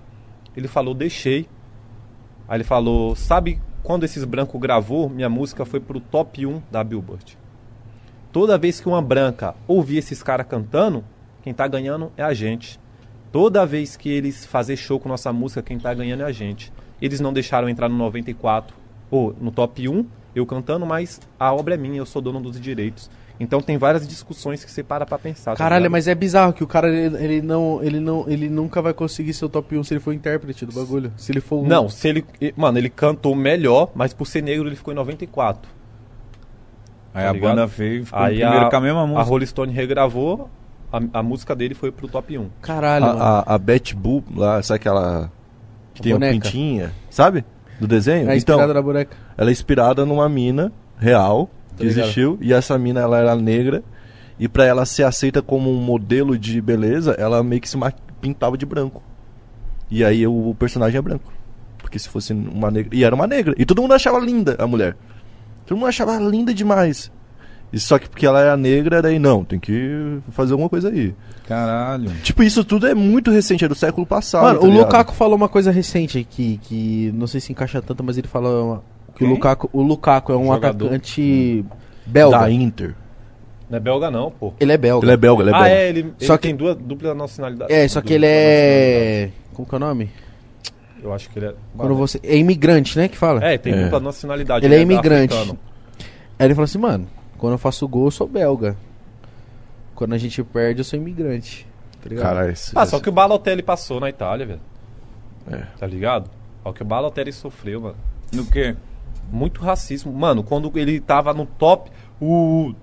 Ele 0.55 0.67
falou, 0.67 0.93
deixei. 0.93 1.47
Aí 2.47 2.57
ele 2.57 2.63
falou, 2.63 3.15
sabe 3.15 3.61
quando 3.83 4.03
esses 4.03 4.25
brancos 4.25 4.59
gravou, 4.59 5.09
minha 5.09 5.29
música 5.29 5.63
foi 5.63 5.79
pro 5.79 5.99
top 5.99 6.45
1 6.45 6.61
da 6.71 6.83
Billboard. 6.83 7.37
Toda 8.31 8.57
vez 8.57 8.79
que 8.79 8.87
uma 8.89 9.01
branca 9.01 9.55
ouvir 9.67 9.97
esses 9.97 10.21
caras 10.21 10.47
cantando, 10.47 11.03
quem 11.43 11.53
tá 11.53 11.67
ganhando 11.67 12.11
é 12.17 12.23
a 12.23 12.33
gente. 12.33 12.79
Toda 13.31 13.65
vez 13.65 13.95
que 13.97 14.09
eles 14.09 14.45
fazer 14.45 14.75
show 14.77 14.99
com 14.99 15.09
nossa 15.09 15.31
música, 15.33 15.61
quem 15.61 15.77
tá 15.77 15.93
ganhando 15.93 16.21
é 16.23 16.25
a 16.25 16.31
gente. 16.31 16.71
Eles 17.01 17.19
não 17.19 17.31
deixaram 17.33 17.69
entrar 17.69 17.87
no 17.89 17.95
94 17.97 18.75
ou 19.11 19.35
no 19.39 19.51
top 19.51 19.87
1, 19.87 20.05
eu 20.35 20.45
cantando, 20.45 20.85
mas 20.85 21.19
a 21.39 21.53
obra 21.53 21.73
é 21.75 21.77
minha, 21.77 21.97
eu 21.97 22.05
sou 22.05 22.21
dono 22.21 22.39
dos 22.39 22.59
direitos. 22.59 23.09
Então 23.39 23.61
tem 23.61 23.77
várias 23.77 24.07
discussões 24.07 24.63
que 24.65 24.71
você 24.71 24.81
para 24.81 25.05
pra 25.05 25.19
pensar. 25.19 25.51
tá 25.51 25.57
Caralho, 25.57 25.81
ligado? 25.83 25.91
mas 25.91 26.07
é 26.07 26.15
bizarro 26.15 26.53
que 26.53 26.63
o 26.63 26.67
cara 26.67 26.89
ele, 26.89 27.23
ele 27.23 27.41
não, 27.43 27.79
ele 27.83 27.99
não, 27.99 28.25
ele 28.27 28.49
nunca 28.49 28.81
vai 28.81 28.93
conseguir 28.95 29.31
ser 29.33 29.45
o 29.45 29.49
top 29.49 29.77
1 29.77 29.83
se 29.83 29.93
ele 29.93 29.99
for 30.01 30.11
intérprete 30.11 30.65
do 30.65 30.73
bagulho. 30.73 31.11
Se 31.17 31.31
ele 31.31 31.39
for 31.41 31.57
um- 31.63 31.67
Não, 31.67 31.87
se 31.87 32.07
ele. 32.07 32.25
Mano, 32.55 32.79
ele 32.79 32.89
cantou 32.89 33.35
melhor, 33.35 33.91
mas 33.93 34.11
por 34.11 34.25
ser 34.25 34.41
negro 34.41 34.67
ele 34.67 34.75
ficou 34.75 34.91
em 34.91 34.95
94. 34.97 35.69
Aí 37.13 37.23
Tá 37.23 37.29
a 37.29 37.33
ligado? 37.33 37.49
banda 37.49 37.67
veio 37.67 38.01
e 38.01 38.05
ficou 38.05 38.19
Aí 38.19 38.39
primeiro 38.39 38.65
a, 38.65 38.69
com 38.71 38.75
a 38.75 38.81
mesma 38.81 39.01
a 39.03 39.07
música. 39.07 39.23
Rolling 39.29 39.45
Stone 39.45 39.73
regravou, 39.73 40.49
a, 40.91 41.19
a 41.19 41.23
música 41.23 41.55
dele 41.55 41.73
foi 41.73 41.91
pro 41.91 42.07
top 42.07 42.38
1. 42.38 42.49
Caralho, 42.61 43.05
mano. 43.05 43.22
A, 43.22 43.39
a, 43.39 43.55
a 43.55 43.57
Betty 43.57 43.95
Boo, 43.95 44.23
lá, 44.35 44.61
sabe 44.64 44.77
aquela. 44.77 45.31
Que 45.93 46.01
A 46.01 46.03
tem 46.03 46.14
boneca. 46.14 46.35
um 46.35 46.39
pintinha, 46.39 46.91
sabe? 47.09 47.43
Do 47.80 47.88
desenho? 47.88 48.30
é 48.30 48.35
inspirada 48.38 48.73
na 48.73 48.81
boneca. 48.81 49.15
Ela 49.38 49.49
é 49.49 49.51
inspirada 49.51 50.05
numa 50.05 50.27
mina 50.30 50.72
real 50.97 51.49
que 51.76 51.84
ligado. 51.84 51.99
existiu 52.05 52.38
e 52.41 52.51
essa 52.53 52.77
mina 52.77 53.01
ela 53.01 53.19
era 53.19 53.35
negra 53.35 53.84
e 54.39 54.47
pra 54.47 54.65
ela 54.65 54.85
ser 54.85 55.03
aceita 55.03 55.41
como 55.41 55.72
um 55.72 55.80
modelo 55.80 56.38
de 56.38 56.59
beleza, 56.61 57.11
ela 57.19 57.43
meio 57.43 57.61
que 57.61 57.69
se 57.69 57.77
ma- 57.77 57.91
pintava 58.22 58.57
de 58.57 58.65
branco. 58.65 59.01
E 59.89 60.03
aí 60.03 60.26
o, 60.27 60.55
personagem 60.57 60.97
é 60.97 61.01
branco. 61.01 61.31
Porque 61.77 61.97
se 61.99 62.09
fosse 62.09 62.34
uma 62.34 62.69
negra, 62.69 62.95
e 62.95 63.03
era 63.03 63.14
uma 63.15 63.26
negra, 63.27 63.53
e 63.57 63.65
todo 63.65 63.81
mundo 63.81 63.93
achava 63.93 64.19
linda 64.19 64.55
a 64.59 64.68
mulher. 64.68 64.95
Todo 65.65 65.77
mundo 65.77 65.88
achava 65.88 66.18
linda 66.19 66.53
demais. 66.53 67.11
E 67.72 67.80
só 67.80 67.99
que 67.99 68.07
porque 68.10 68.26
ela 68.26 68.39
era 68.39 68.56
negra, 68.56 69.02
daí 69.02 69.19
não, 69.19 69.44
tem 69.44 69.60
que 69.60 70.19
fazer 70.31 70.53
alguma 70.53 70.69
coisa 70.69 70.89
aí. 70.89 71.14
Caralho. 71.48 72.10
Tipo, 72.23 72.44
isso 72.44 72.64
tudo 72.64 72.88
é 72.88 72.94
muito 72.94 73.30
recente, 73.31 73.64
é 73.65 73.68
do 73.68 73.76
século 73.76 74.06
passado. 74.06 74.44
Mano, 74.44 74.60
tá 74.60 74.65
o 74.65 74.69
ligado? 74.69 74.85
Lukaku 74.85 75.14
falou 75.14 75.35
uma 75.35 75.49
coisa 75.49 75.72
recente 75.72 76.18
aqui, 76.19 76.60
que 76.64 77.11
não 77.14 77.27
sei 77.27 77.39
se 77.41 77.52
encaixa 77.52 77.81
tanto, 77.81 78.03
mas 78.03 78.18
ele 78.18 78.27
falou 78.27 78.84
que 79.15 79.23
o 79.23 79.27
Quem? 79.27 79.35
Lukaku, 79.35 79.69
o 79.73 79.81
Lukaku 79.81 80.31
é 80.31 80.38
um 80.38 80.45
Jogador. 80.53 80.85
atacante 80.88 81.65
belga. 82.06 82.39
da 82.39 82.52
Inter. 82.52 82.95
Não 83.69 83.77
é 83.77 83.80
belga, 83.81 84.10
não, 84.10 84.31
pô. 84.31 84.53
Ele 84.60 84.72
é 84.72 84.77
belga. 84.77 85.06
Ele 85.06 85.11
é 85.14 85.18
belga, 85.18 85.44
ele 85.44 85.49
é 85.49 85.53
ah, 85.53 85.60
belga. 85.60 85.76
é, 85.76 85.89
ele, 85.89 86.14
Só 86.19 86.34
ele 86.34 86.38
que- 86.39 86.48
tem 86.48 86.56
duas, 86.56 86.76
dupla 86.77 87.14
nacionalidade. 87.14 87.73
É, 87.73 87.85
só 87.88 87.99
que 88.02 88.14
ele 88.14 88.26
é. 88.26 89.30
Como 89.53 89.68
que 89.68 89.76
é 89.76 89.77
o 89.77 89.80
nome? 89.80 90.10
Eu 91.03 91.14
acho 91.14 91.30
que 91.30 91.38
ele 91.39 91.48
é. 91.48 91.53
Quando 91.76 91.95
você. 91.95 92.18
É 92.23 92.38
imigrante, 92.38 92.98
né? 92.98 93.07
Que 93.10 93.18
fala? 93.18 93.44
É, 93.44 93.57
tem 93.57 93.73
É. 93.73 93.84
dupla 93.84 93.99
nacionalidade. 93.99 94.65
Ele 94.65 94.76
é 94.76 94.80
imigrante. 94.81 95.34
africano. 95.34 95.60
Aí 96.39 96.45
ele 96.48 96.56
falou 96.56 96.65
assim, 96.65 96.77
mano, 96.77 97.07
quando 97.38 97.53
eu 97.53 97.57
faço 97.57 97.88
gol, 97.88 98.05
eu 98.05 98.11
sou 98.11 98.27
belga. 98.27 98.76
Quando 99.95 100.14
a 100.14 100.18
gente 100.18 100.43
perde, 100.43 100.81
eu 100.81 100.84
sou 100.85 100.97
imigrante. 100.99 101.68
Tá 102.01 102.09
ligado? 102.09 102.23
Cara, 102.23 102.51
esse, 102.51 102.72
Ah, 102.76 102.85
só 102.85 102.99
que 102.99 103.09
o 103.09 103.11
Balotelli 103.11 103.64
passou 103.64 103.99
na 103.99 104.09
Itália, 104.09 104.45
velho. 104.45 104.61
É. 105.51 105.64
Tá 105.80 105.88
ligado? 105.88 106.30
Olha 106.64 106.72
o 106.72 106.73
que 106.73 106.81
o 106.84 106.85
Balotelli 106.85 107.34
sofreu, 107.34 107.81
mano. 107.81 107.95
No 108.34 108.45
quê? 108.45 108.76
Muito 109.31 109.61
racismo. 109.61 110.11
Mano, 110.14 110.43
quando 110.43 110.72
ele 110.77 110.99
tava 110.99 111.34
no 111.34 111.45
top, 111.45 111.89
o 112.22 112.73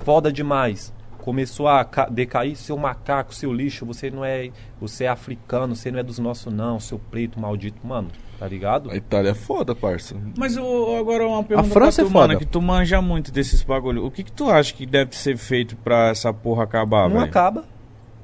foda 0.00 0.32
demais. 0.32 0.92
Começou 1.18 1.68
a 1.68 1.84
ca- 1.84 2.08
decair 2.08 2.56
seu 2.56 2.76
macaco, 2.76 3.34
seu 3.34 3.52
lixo, 3.52 3.84
você 3.84 4.10
não 4.10 4.24
é. 4.24 4.50
Você 4.80 5.04
é 5.04 5.08
africano, 5.08 5.76
você 5.76 5.90
não 5.90 5.98
é 5.98 6.02
dos 6.02 6.18
nossos, 6.18 6.52
não, 6.52 6.80
seu 6.80 6.98
preto 6.98 7.38
maldito, 7.38 7.86
mano. 7.86 8.08
Tá 8.38 8.46
ligado? 8.46 8.90
A 8.90 8.96
Itália 8.96 9.30
é 9.30 9.34
foda, 9.34 9.74
parça. 9.74 10.14
Mas 10.36 10.56
o- 10.56 10.96
agora 10.96 11.26
uma 11.26 11.42
pergunta 11.42 11.68
França 11.70 12.02
pra 12.02 12.04
é 12.04 12.08
tu, 12.08 12.14
mano, 12.14 12.32
foda. 12.34 12.38
que 12.38 12.46
tu 12.46 12.62
manja 12.62 13.02
muito 13.02 13.32
desses 13.32 13.62
bagulho. 13.64 14.06
O 14.06 14.10
que 14.12 14.22
que 14.22 14.30
tu 14.30 14.48
acha 14.48 14.72
que 14.72 14.86
deve 14.86 15.16
ser 15.16 15.36
feito 15.36 15.74
pra 15.76 16.08
essa 16.10 16.32
porra 16.32 16.62
acabar, 16.62 17.08
não 17.08 17.16
velho? 17.16 17.24
acaba. 17.24 17.64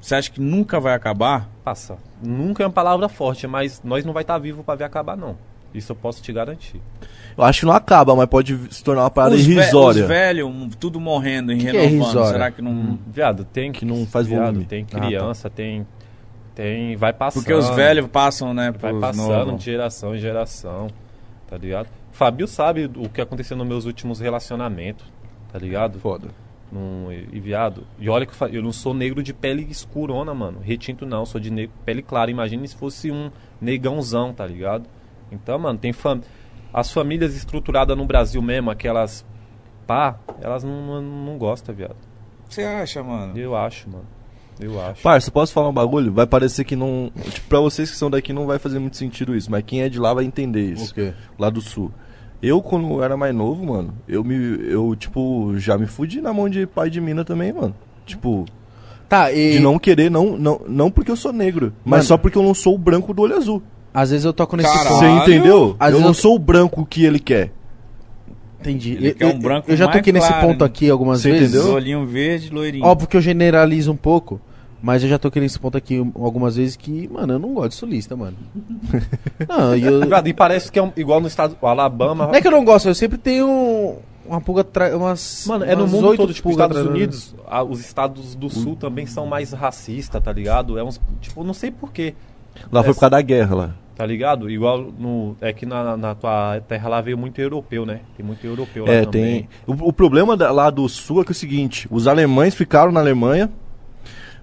Você 0.00 0.14
acha 0.14 0.30
que 0.30 0.40
nunca 0.40 0.78
vai 0.78 0.94
acabar? 0.94 1.48
Passa. 1.64 1.96
Nunca 2.22 2.62
é 2.62 2.66
uma 2.66 2.72
palavra 2.72 3.08
forte, 3.08 3.46
mas 3.48 3.80
nós 3.82 4.04
não 4.04 4.12
vai 4.12 4.22
estar 4.22 4.38
vivo 4.38 4.62
pra 4.62 4.74
ver 4.76 4.84
acabar, 4.84 5.16
não. 5.16 5.36
Isso 5.74 5.90
eu 5.90 5.96
posso 5.96 6.22
te 6.22 6.32
garantir. 6.32 6.80
Eu 7.36 7.42
acho 7.42 7.60
que 7.60 7.66
não 7.66 7.72
acaba, 7.72 8.14
mas 8.14 8.26
pode 8.26 8.56
se 8.72 8.84
tornar 8.84 9.02
uma 9.02 9.10
parada 9.10 9.34
Os, 9.34 9.44
ve 9.44 9.54
irrisória. 9.54 10.02
os 10.02 10.08
velhos, 10.08 10.48
um, 10.48 10.68
tudo 10.68 11.00
morrendo 11.00 11.52
e 11.52 11.56
Que 11.56 11.62
que 11.62 11.68
é 11.76 11.80
renovando. 11.80 12.02
irrisória? 12.02 12.30
Será 12.32 12.50
que 12.52 12.62
não. 12.62 12.96
Viado, 13.08 13.44
tem 13.44 13.72
Que 13.72 13.84
não 13.84 14.06
faz 14.06 14.28
viado, 14.28 14.44
volume. 14.46 14.64
Tem 14.66 14.84
Ah, 14.84 14.92
tá. 14.92 15.00
criança, 15.06 15.50
tem. 15.50 15.84
Tem. 16.54 16.96
Vai 16.96 17.12
passando. 17.12 17.42
Porque 17.42 17.52
os 17.54 17.68
velhos 17.70 18.06
passam, 18.08 18.54
né? 18.54 18.70
Vai 18.70 18.92
passando 19.00 19.56
de 19.56 19.64
geração 19.64 20.14
em 20.14 20.18
geração. 20.18 20.88
Tá 21.48 21.56
ligado? 21.58 21.88
Fabio 22.12 22.46
sabe 22.46 22.84
o 22.96 23.08
que 23.08 23.20
aconteceu 23.20 23.56
nos 23.56 23.66
meus 23.66 23.84
últimos 23.84 24.20
relacionamentos. 24.20 25.04
Tá 25.52 25.58
ligado? 25.58 25.98
Foda. 25.98 26.28
Num- 26.70 27.10
e 27.12 27.38
viado. 27.40 27.86
E 27.98 28.08
olha 28.08 28.24
que 28.26 28.32
eu 28.40 28.48
eu 28.48 28.62
não 28.62 28.72
sou 28.72 28.94
negro 28.94 29.22
de 29.22 29.32
pele 29.32 29.66
escurona, 29.70 30.32
mano. 30.34 30.60
Retinto 30.60 31.04
não, 31.06 31.24
sou 31.26 31.40
de 31.40 31.50
ne- 31.50 31.70
pele 31.84 32.02
clara. 32.02 32.30
Imagine 32.30 32.66
se 32.66 32.76
fosse 32.76 33.10
um 33.10 33.30
negãozão, 33.60 34.32
tá 34.32 34.46
ligado? 34.46 34.84
Então, 35.30 35.58
mano, 35.58 35.78
tem 35.78 35.92
fam... 35.92 36.20
As 36.72 36.90
famílias 36.92 37.36
estruturadas 37.36 37.96
no 37.96 38.04
Brasil 38.04 38.42
mesmo, 38.42 38.70
aquelas. 38.70 39.24
Pá, 39.86 40.16
elas 40.40 40.64
não, 40.64 40.84
não, 40.86 41.02
não 41.02 41.38
gostam, 41.38 41.72
viado. 41.74 41.96
Você 42.48 42.62
acha, 42.62 43.02
mano? 43.02 43.36
Eu 43.38 43.54
acho, 43.54 43.88
mano. 43.88 44.06
Eu 44.60 44.80
acho. 44.80 45.02
Parça, 45.02 45.30
posso 45.30 45.52
falar 45.52 45.68
um 45.68 45.72
bagulho? 45.72 46.12
Vai 46.12 46.26
parecer 46.26 46.64
que 46.64 46.76
não. 46.76 47.10
Tipo, 47.30 47.48
pra 47.48 47.60
vocês 47.60 47.90
que 47.90 47.96
são 47.96 48.10
daqui 48.10 48.32
não 48.32 48.46
vai 48.46 48.58
fazer 48.58 48.78
muito 48.78 48.96
sentido 48.96 49.34
isso, 49.34 49.50
mas 49.50 49.64
quem 49.66 49.82
é 49.82 49.88
de 49.88 49.98
lá 49.98 50.14
vai 50.14 50.24
entender 50.24 50.72
isso. 50.72 50.92
O 50.92 50.94
quê? 50.94 51.12
Lá 51.38 51.50
do 51.50 51.60
sul. 51.60 51.90
Eu, 52.42 52.60
quando 52.60 52.88
eu 52.90 53.02
era 53.02 53.16
mais 53.16 53.34
novo, 53.34 53.64
mano, 53.64 53.94
eu 54.06 54.22
me. 54.22 54.34
Eu, 54.70 54.94
tipo, 54.94 55.54
já 55.58 55.76
me 55.78 55.86
fudi 55.86 56.20
na 56.20 56.32
mão 56.32 56.48
de 56.48 56.66
pai 56.66 56.90
de 56.90 57.00
mina 57.00 57.24
também, 57.24 57.52
mano. 57.52 57.74
Tipo, 58.06 58.44
Tá, 59.08 59.32
e 59.32 59.52
de 59.52 59.60
não 59.60 59.78
querer, 59.78 60.10
não, 60.10 60.36
não, 60.38 60.60
não 60.66 60.90
porque 60.90 61.10
eu 61.10 61.16
sou 61.16 61.32
negro, 61.32 61.72
mas 61.84 61.98
Mano. 61.98 62.04
só 62.04 62.16
porque 62.16 62.36
eu 62.38 62.42
não 62.42 62.54
sou 62.54 62.74
o 62.74 62.78
branco 62.78 63.12
do 63.14 63.22
olho 63.22 63.36
azul. 63.36 63.62
às 63.92 64.10
vezes 64.10 64.24
eu 64.24 64.32
toco 64.32 64.56
nesse 64.56 64.68
Caralho. 64.68 64.88
ponto. 64.88 64.98
Você 65.00 65.08
entendeu? 65.08 65.76
Às 65.78 65.92
eu 65.94 66.00
não 66.00 66.08
eu- 66.08 66.14
sou 66.14 66.34
o 66.34 66.38
branco 66.38 66.84
que 66.84 67.04
ele 67.04 67.18
quer. 67.18 67.52
Entendi. 68.64 68.92
Ele 68.94 69.08
Eu, 69.10 69.14
quer 69.14 69.26
um 69.26 69.38
branco 69.38 69.70
eu 69.70 69.76
já 69.76 69.86
toquei 69.88 70.12
nesse 70.12 70.28
claro, 70.28 70.46
ponto 70.48 70.60
né? 70.60 70.66
aqui 70.66 70.88
algumas 70.90 71.20
Você 71.20 71.30
vezes. 71.32 71.54
entendeu? 71.54 71.74
Olhinho 71.74 72.06
verde, 72.06 72.50
loirinho. 72.50 72.84
Óbvio 72.84 73.06
que 73.08 73.16
eu 73.16 73.20
generalizo 73.20 73.92
um 73.92 73.96
pouco, 73.96 74.40
mas 74.82 75.02
eu 75.02 75.08
já 75.08 75.18
toquei 75.18 75.42
nesse 75.42 75.58
ponto 75.58 75.76
aqui 75.76 75.98
algumas 76.14 76.56
vezes 76.56 76.76
que, 76.76 77.08
mano, 77.12 77.34
eu 77.34 77.38
não 77.38 77.52
gosto 77.54 77.70
de 77.70 77.74
sulista, 77.76 78.16
mano. 78.16 78.36
não, 79.48 79.76
e 79.76 79.82
eu... 79.84 80.00
E 80.26 80.32
parece 80.32 80.70
que 80.72 80.78
é 80.78 80.82
um- 80.82 80.92
igual 80.96 81.20
no 81.20 81.26
estado. 81.28 81.56
Alabama. 81.62 82.26
Não 82.26 82.34
é 82.34 82.40
que 82.40 82.46
eu 82.46 82.52
não 82.52 82.64
gosto, 82.64 82.88
eu 82.88 82.94
sempre 82.94 83.18
tenho 83.18 83.96
uma 84.26 84.40
pulga 84.40 84.62
atrás, 84.62 84.94
umas 84.94 85.44
Mano, 85.46 85.64
é 85.66 85.76
no 85.76 85.86
mundo 85.86 86.16
todo, 86.16 86.32
tipo, 86.32 86.50
Estados 86.50 86.82
né? 86.82 86.90
Unidos, 86.90 87.34
a- 87.46 87.62
os 87.62 87.80
estados 87.80 88.34
do 88.34 88.48
sul 88.48 88.74
também 88.76 89.04
são 89.06 89.26
mais 89.26 89.52
racistas, 89.52 90.22
tá 90.22 90.32
ligado? 90.32 90.78
É 90.78 90.82
uns, 90.84 90.98
tipo, 91.20 91.44
não 91.44 91.52
sei 91.54 91.70
porquê, 91.70 92.14
Lá 92.72 92.82
foi 92.82 92.90
Essa- 92.90 92.94
por 92.94 93.00
causa 93.00 93.10
da 93.10 93.20
guerra 93.20 93.54
lá. 93.54 93.74
Tá 93.96 94.04
ligado? 94.04 94.50
Igual 94.50 94.92
no, 94.98 95.36
é 95.40 95.52
que 95.52 95.64
na, 95.66 95.96
na 95.96 96.14
tua 96.14 96.60
terra 96.68 96.88
lá 96.88 97.00
veio 97.00 97.16
muito 97.18 97.40
europeu, 97.40 97.84
né? 97.86 98.00
Tem 98.16 98.24
muito 98.24 98.44
europeu 98.46 98.84
lá 98.86 98.92
É, 98.92 99.04
também. 99.04 99.22
tem. 99.22 99.48
O, 99.66 99.88
o 99.88 99.92
problema 99.92 100.36
da- 100.36 100.50
lá 100.50 100.70
do 100.70 100.88
sul 100.88 101.20
é 101.20 101.24
que 101.24 101.30
é 101.30 101.32
o 101.32 101.34
seguinte: 101.34 101.86
os 101.90 102.06
alemães 102.06 102.54
ficaram 102.54 102.90
na 102.92 103.00
Alemanha, 103.00 103.50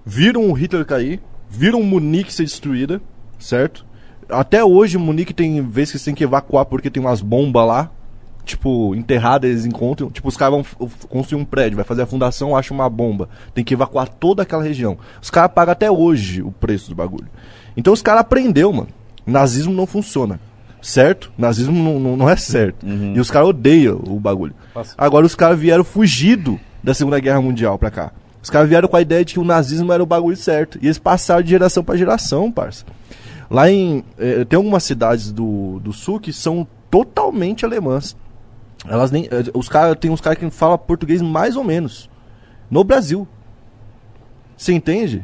viram 0.04 0.48
o 0.50 0.52
Hitler 0.52 0.84
cair, 0.84 1.20
viram 1.48 1.82
Munique 1.82 2.32
ser 2.32 2.44
destruída, 2.44 3.00
certo? 3.38 3.84
Até 4.28 4.64
hoje, 4.64 4.96
Munique 4.96 5.34
tem 5.34 5.60
vezes 5.60 5.92
que 5.98 6.04
têm 6.04 6.14
que 6.14 6.24
evacuar 6.24 6.64
porque 6.64 6.90
tem 6.90 7.02
umas 7.02 7.20
bombas 7.20 7.66
lá. 7.66 7.90
Tipo, 8.44 8.92
enterradas, 8.96 9.48
eles 9.50 9.64
encontram. 9.66 10.10
Tipo, 10.10 10.26
os 10.26 10.36
caras 10.36 10.64
vão 10.78 10.88
construir 11.08 11.40
um 11.40 11.44
prédio, 11.44 11.76
vai 11.76 11.84
fazer 11.84 12.02
a 12.02 12.06
fundação, 12.06 12.56
acha 12.56 12.74
uma 12.74 12.88
bomba. 12.90 13.28
Tem 13.54 13.62
que 13.62 13.72
evacuar 13.74 14.08
toda 14.08 14.42
aquela 14.42 14.64
região. 14.64 14.98
Os 15.20 15.30
caras 15.30 15.52
pagam 15.54 15.70
até 15.72 15.88
hoje 15.90 16.42
o 16.42 16.50
preço 16.50 16.88
do 16.88 16.96
bagulho. 16.96 17.28
Então 17.76 17.92
os 17.92 18.02
caras 18.02 18.22
aprendeu, 18.22 18.72
mano. 18.72 18.88
Nazismo 19.26 19.72
não 19.72 19.86
funciona. 19.86 20.40
Certo? 20.80 21.32
Nazismo 21.38 21.72
não, 21.80 22.00
não, 22.00 22.16
não 22.16 22.28
é 22.28 22.34
certo. 22.36 22.84
E 22.86 23.20
os 23.20 23.30
caras 23.30 23.50
odeiam 23.50 24.00
o 24.08 24.18
bagulho. 24.18 24.54
Nossa. 24.74 24.94
Agora 24.98 25.24
os 25.24 25.34
caras 25.36 25.58
vieram 25.58 25.84
fugido 25.84 26.58
da 26.82 26.92
Segunda 26.92 27.20
Guerra 27.20 27.40
Mundial 27.40 27.78
pra 27.78 27.90
cá. 27.90 28.12
Os 28.42 28.50
caras 28.50 28.68
vieram 28.68 28.88
com 28.88 28.96
a 28.96 29.00
ideia 29.00 29.24
de 29.24 29.34
que 29.34 29.38
o 29.40 29.44
nazismo 29.44 29.92
era 29.92 30.02
o 30.02 30.06
bagulho 30.06 30.36
certo. 30.36 30.78
E 30.82 30.86
eles 30.86 30.98
passaram 30.98 31.42
de 31.42 31.50
geração 31.50 31.84
pra 31.84 31.96
geração, 31.96 32.50
parça. 32.50 32.84
Lá 33.48 33.70
em. 33.70 34.02
eh, 34.18 34.44
tem 34.44 34.56
algumas 34.56 34.82
cidades 34.82 35.30
do, 35.30 35.78
do 35.78 35.92
sul 35.92 36.18
que 36.18 36.32
são 36.32 36.66
totalmente 36.90 37.64
alemãs. 37.64 38.16
Elas 38.88 39.12
nem. 39.12 39.26
eh, 39.30 39.44
Os 39.54 39.68
caras. 39.68 39.96
Tem 40.00 40.10
uns 40.10 40.20
caras 40.20 40.40
que 40.40 40.50
falam 40.50 40.76
português 40.76 41.22
mais 41.22 41.54
ou 41.54 41.62
menos. 41.62 42.10
No 42.68 42.82
Brasil. 42.82 43.28
Você 44.56 44.72
entende? 44.72 45.22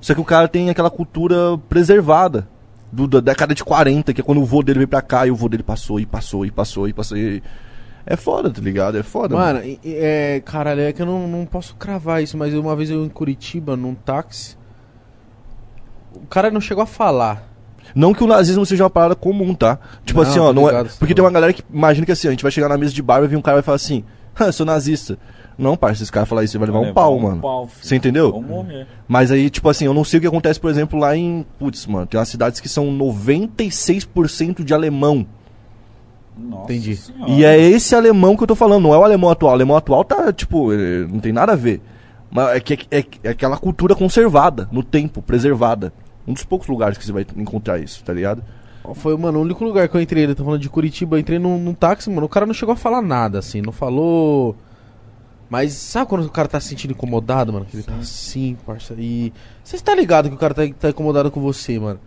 Só 0.00 0.14
que 0.14 0.20
o 0.20 0.24
cara 0.24 0.46
tem 0.46 0.70
aquela 0.70 0.90
cultura 0.90 1.58
preservada. 1.68 2.46
Do, 2.94 3.08
da 3.08 3.20
década 3.20 3.54
de 3.54 3.64
40, 3.64 4.12
que 4.14 4.20
é 4.20 4.24
quando 4.24 4.40
o 4.40 4.44
vô 4.44 4.62
dele 4.62 4.80
veio 4.80 4.88
pra 4.88 5.02
cá 5.02 5.26
e 5.26 5.30
o 5.30 5.36
vô 5.36 5.48
dele 5.48 5.62
passou 5.62 5.98
e 5.98 6.06
passou 6.06 6.46
e 6.46 6.50
passou 6.50 6.88
e 6.88 6.92
passou. 6.92 7.16
E... 7.16 7.42
É 8.06 8.16
foda, 8.16 8.50
tá 8.50 8.60
ligado? 8.60 8.98
É 8.98 9.02
foda. 9.02 9.34
Mano, 9.34 9.60
e- 9.64 9.80
é, 9.84 10.40
caralho, 10.44 10.80
é 10.82 10.92
que 10.92 11.00
eu 11.02 11.06
não, 11.06 11.26
não 11.26 11.46
posso 11.46 11.74
cravar 11.76 12.22
isso, 12.22 12.36
mas 12.36 12.54
uma 12.54 12.76
vez 12.76 12.90
eu 12.90 13.04
em 13.04 13.08
Curitiba, 13.08 13.76
num 13.76 13.94
táxi, 13.94 14.56
o 16.14 16.26
cara 16.26 16.50
não 16.50 16.60
chegou 16.60 16.82
a 16.82 16.86
falar. 16.86 17.48
Não 17.94 18.14
que 18.14 18.22
o 18.22 18.26
nazismo 18.26 18.64
seja 18.64 18.84
uma 18.84 18.90
parada 18.90 19.14
comum, 19.14 19.54
tá? 19.54 19.78
Tipo 20.04 20.22
Não, 20.22 20.28
assim, 20.28 20.38
ó, 20.38 20.52
não 20.52 20.68
é... 20.68 20.84
porque 20.98 21.14
tem 21.14 21.24
uma 21.24 21.30
galera 21.30 21.52
que 21.52 21.62
imagina 21.72 22.06
que 22.06 22.12
assim, 22.12 22.28
a 22.28 22.30
gente 22.30 22.42
vai 22.42 22.52
chegar 22.52 22.68
na 22.68 22.78
mesa 22.78 22.92
de 22.92 23.02
bar 23.02 23.22
e 23.24 23.36
um 23.36 23.42
cara 23.42 23.56
e 23.56 23.58
vai 23.58 23.62
falar 23.62 23.76
assim, 23.76 24.04
ah, 24.38 24.44
eu 24.46 24.52
sou 24.52 24.64
nazista. 24.66 25.18
Não, 25.56 25.76
parça, 25.76 26.02
esse 26.02 26.10
cara 26.10 26.26
falar 26.26 26.44
isso, 26.44 26.52
você 26.52 26.58
vai 26.58 26.68
levar 26.68 26.80
um 26.80 26.92
pau, 26.92 27.18
mano. 27.18 27.40
pau. 27.40 27.68
Você 27.80 27.96
entendeu? 27.96 28.32
Vou 28.32 28.42
morrer. 28.42 28.86
Mas 29.06 29.30
aí, 29.30 29.48
tipo 29.48 29.68
assim, 29.68 29.84
eu 29.84 29.94
não 29.94 30.04
sei 30.04 30.18
o 30.18 30.20
que 30.20 30.26
acontece, 30.26 30.58
por 30.58 30.70
exemplo, 30.70 30.98
lá 30.98 31.16
em. 31.16 31.46
Putz, 31.58 31.86
mano, 31.86 32.06
tem 32.06 32.18
umas 32.18 32.28
cidades 32.28 32.60
que 32.60 32.68
são 32.68 32.86
96% 32.86 34.64
de 34.64 34.74
alemão. 34.74 35.26
Nossa 36.36 36.64
Entendi. 36.64 36.96
Senhora. 36.96 37.30
E 37.30 37.44
é 37.44 37.56
esse 37.56 37.94
alemão 37.94 38.36
que 38.36 38.42
eu 38.42 38.46
tô 38.48 38.54
falando, 38.56 38.82
não 38.82 38.94
é 38.94 38.98
o 38.98 39.04
alemão 39.04 39.30
atual. 39.30 39.52
O 39.52 39.54
alemão 39.54 39.76
atual 39.76 40.04
tá, 40.04 40.32
tipo, 40.32 40.72
não 40.72 41.20
tem 41.20 41.32
nada 41.32 41.52
a 41.52 41.56
ver. 41.56 41.80
Mas 42.30 42.56
é, 42.56 42.60
que, 42.60 42.86
é, 42.90 43.04
é 43.22 43.28
aquela 43.28 43.56
cultura 43.56 43.94
conservada, 43.94 44.68
no 44.72 44.82
tempo, 44.82 45.22
preservada. 45.22 45.92
Um 46.26 46.32
dos 46.32 46.42
poucos 46.42 46.66
lugares 46.66 46.98
que 46.98 47.04
você 47.04 47.12
vai 47.12 47.24
encontrar 47.36 47.78
isso, 47.78 48.02
tá 48.02 48.12
ligado? 48.12 48.42
Foi, 48.94 49.16
mano, 49.16 49.38
o 49.38 49.42
único 49.42 49.64
lugar 49.64 49.88
que 49.88 49.96
eu 49.96 50.00
entrei, 50.00 50.24
ele 50.24 50.34
tá 50.34 50.44
falando 50.44 50.60
de 50.60 50.68
Curitiba, 50.68 51.16
eu 51.16 51.20
entrei 51.20 51.38
num, 51.38 51.58
num 51.58 51.72
táxi, 51.72 52.10
mano, 52.10 52.26
o 52.26 52.28
cara 52.28 52.44
não 52.44 52.52
chegou 52.52 52.72
a 52.72 52.76
falar 52.76 53.00
nada, 53.00 53.38
assim, 53.38 53.62
não 53.62 53.72
falou... 53.72 54.56
Mas 55.48 55.72
sabe 55.74 56.08
quando 56.08 56.24
o 56.24 56.30
cara 56.30 56.48
tá 56.48 56.58
se 56.58 56.68
sentindo 56.68 56.92
incomodado, 56.92 57.52
mano? 57.52 57.64
Que 57.66 57.76
ele 57.76 57.82
tá 57.82 57.94
assim, 57.96 58.56
parça, 58.66 58.94
e... 58.98 59.32
Você 59.62 59.78
tá 59.78 59.94
ligado 59.94 60.28
que 60.28 60.34
o 60.34 60.38
cara 60.38 60.54
tá, 60.54 60.62
tá 60.78 60.88
incomodado 60.90 61.30
com 61.30 61.40
você, 61.40 61.78
mano? 61.78 62.00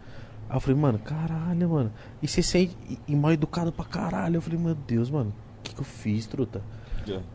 Aí 0.49 0.55
eu 0.55 0.59
falei, 0.61 0.79
mano, 0.79 0.99
caralho, 0.99 1.69
mano. 1.69 1.91
E 2.21 2.27
você 2.27 2.41
sente 2.41 2.75
e, 2.89 2.97
e 3.07 3.15
mal 3.15 3.31
educado 3.33 3.71
pra 3.71 3.85
caralho. 3.85 4.37
Eu 4.37 4.41
falei, 4.41 4.59
meu 4.59 4.75
Deus, 4.75 5.09
mano, 5.09 5.33
o 5.59 5.63
que 5.63 5.75
que 5.75 5.81
eu 5.81 5.85
fiz, 5.85 6.25
truta? 6.25 6.61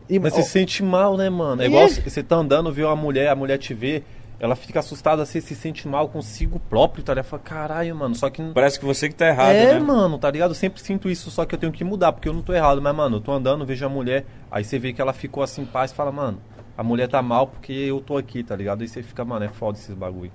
E, 0.09 0.19
Mas 0.19 0.33
ó, 0.33 0.35
você 0.35 0.43
se 0.43 0.49
sente 0.49 0.83
mal, 0.83 1.17
né, 1.17 1.29
mano? 1.29 1.61
É 1.61 1.65
É. 1.65 1.67
igual 1.67 1.87
você 1.87 2.21
tá 2.21 2.35
andando, 2.35 2.71
vê 2.71 2.83
uma 2.83 2.95
mulher, 2.95 3.29
a 3.29 3.35
mulher 3.35 3.57
te 3.57 3.73
vê, 3.73 4.03
ela 4.43 4.57
fica 4.57 4.79
assustada, 4.81 5.25
você 5.25 5.39
se 5.39 5.55
sente 5.55 5.87
mal 5.87 6.09
consigo 6.09 6.59
próprio, 6.59 7.01
tá 7.01 7.13
ligado? 7.13 7.27
Fala, 7.27 7.41
caralho, 7.41 7.95
mano, 7.95 8.13
só 8.13 8.29
que. 8.29 8.43
Parece 8.53 8.77
que 8.77 8.83
você 8.85 9.07
que 9.07 9.15
tá 9.15 9.27
errado, 9.27 9.55
é, 9.55 9.73
né? 9.75 9.79
mano, 9.79 10.17
tá 10.17 10.29
ligado? 10.29 10.51
Eu 10.51 10.55
sempre 10.55 10.81
sinto 10.81 11.09
isso, 11.09 11.31
só 11.31 11.45
que 11.45 11.55
eu 11.55 11.59
tenho 11.59 11.71
que 11.71 11.81
mudar, 11.81 12.11
porque 12.11 12.27
eu 12.27 12.33
não 12.33 12.41
tô 12.41 12.51
errado. 12.53 12.81
Mas, 12.81 12.93
mano, 12.93 13.15
eu 13.17 13.21
tô 13.21 13.31
andando, 13.31 13.65
vejo 13.65 13.85
a 13.85 13.89
mulher, 13.89 14.25
aí 14.51 14.61
você 14.65 14.77
vê 14.77 14.91
que 14.91 15.01
ela 15.01 15.13
ficou 15.13 15.41
assim, 15.43 15.63
paz, 15.63 15.91
e 15.91 15.95
fala, 15.95 16.11
mano, 16.11 16.39
a 16.77 16.83
mulher 16.83 17.07
tá 17.07 17.21
mal 17.21 17.47
porque 17.47 17.71
eu 17.71 18.01
tô 18.01 18.17
aqui, 18.17 18.43
tá 18.43 18.53
ligado? 18.53 18.81
Aí 18.81 18.87
você 18.89 19.01
fica, 19.01 19.23
mano, 19.23 19.45
é 19.45 19.47
foda 19.47 19.77
esses 19.77 19.95
bagulho. 19.95 20.31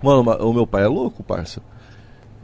Mano, 0.00 0.22
ma- 0.22 0.36
o 0.36 0.52
meu 0.52 0.64
pai 0.64 0.84
é 0.84 0.86
louco, 0.86 1.24
parça. 1.24 1.60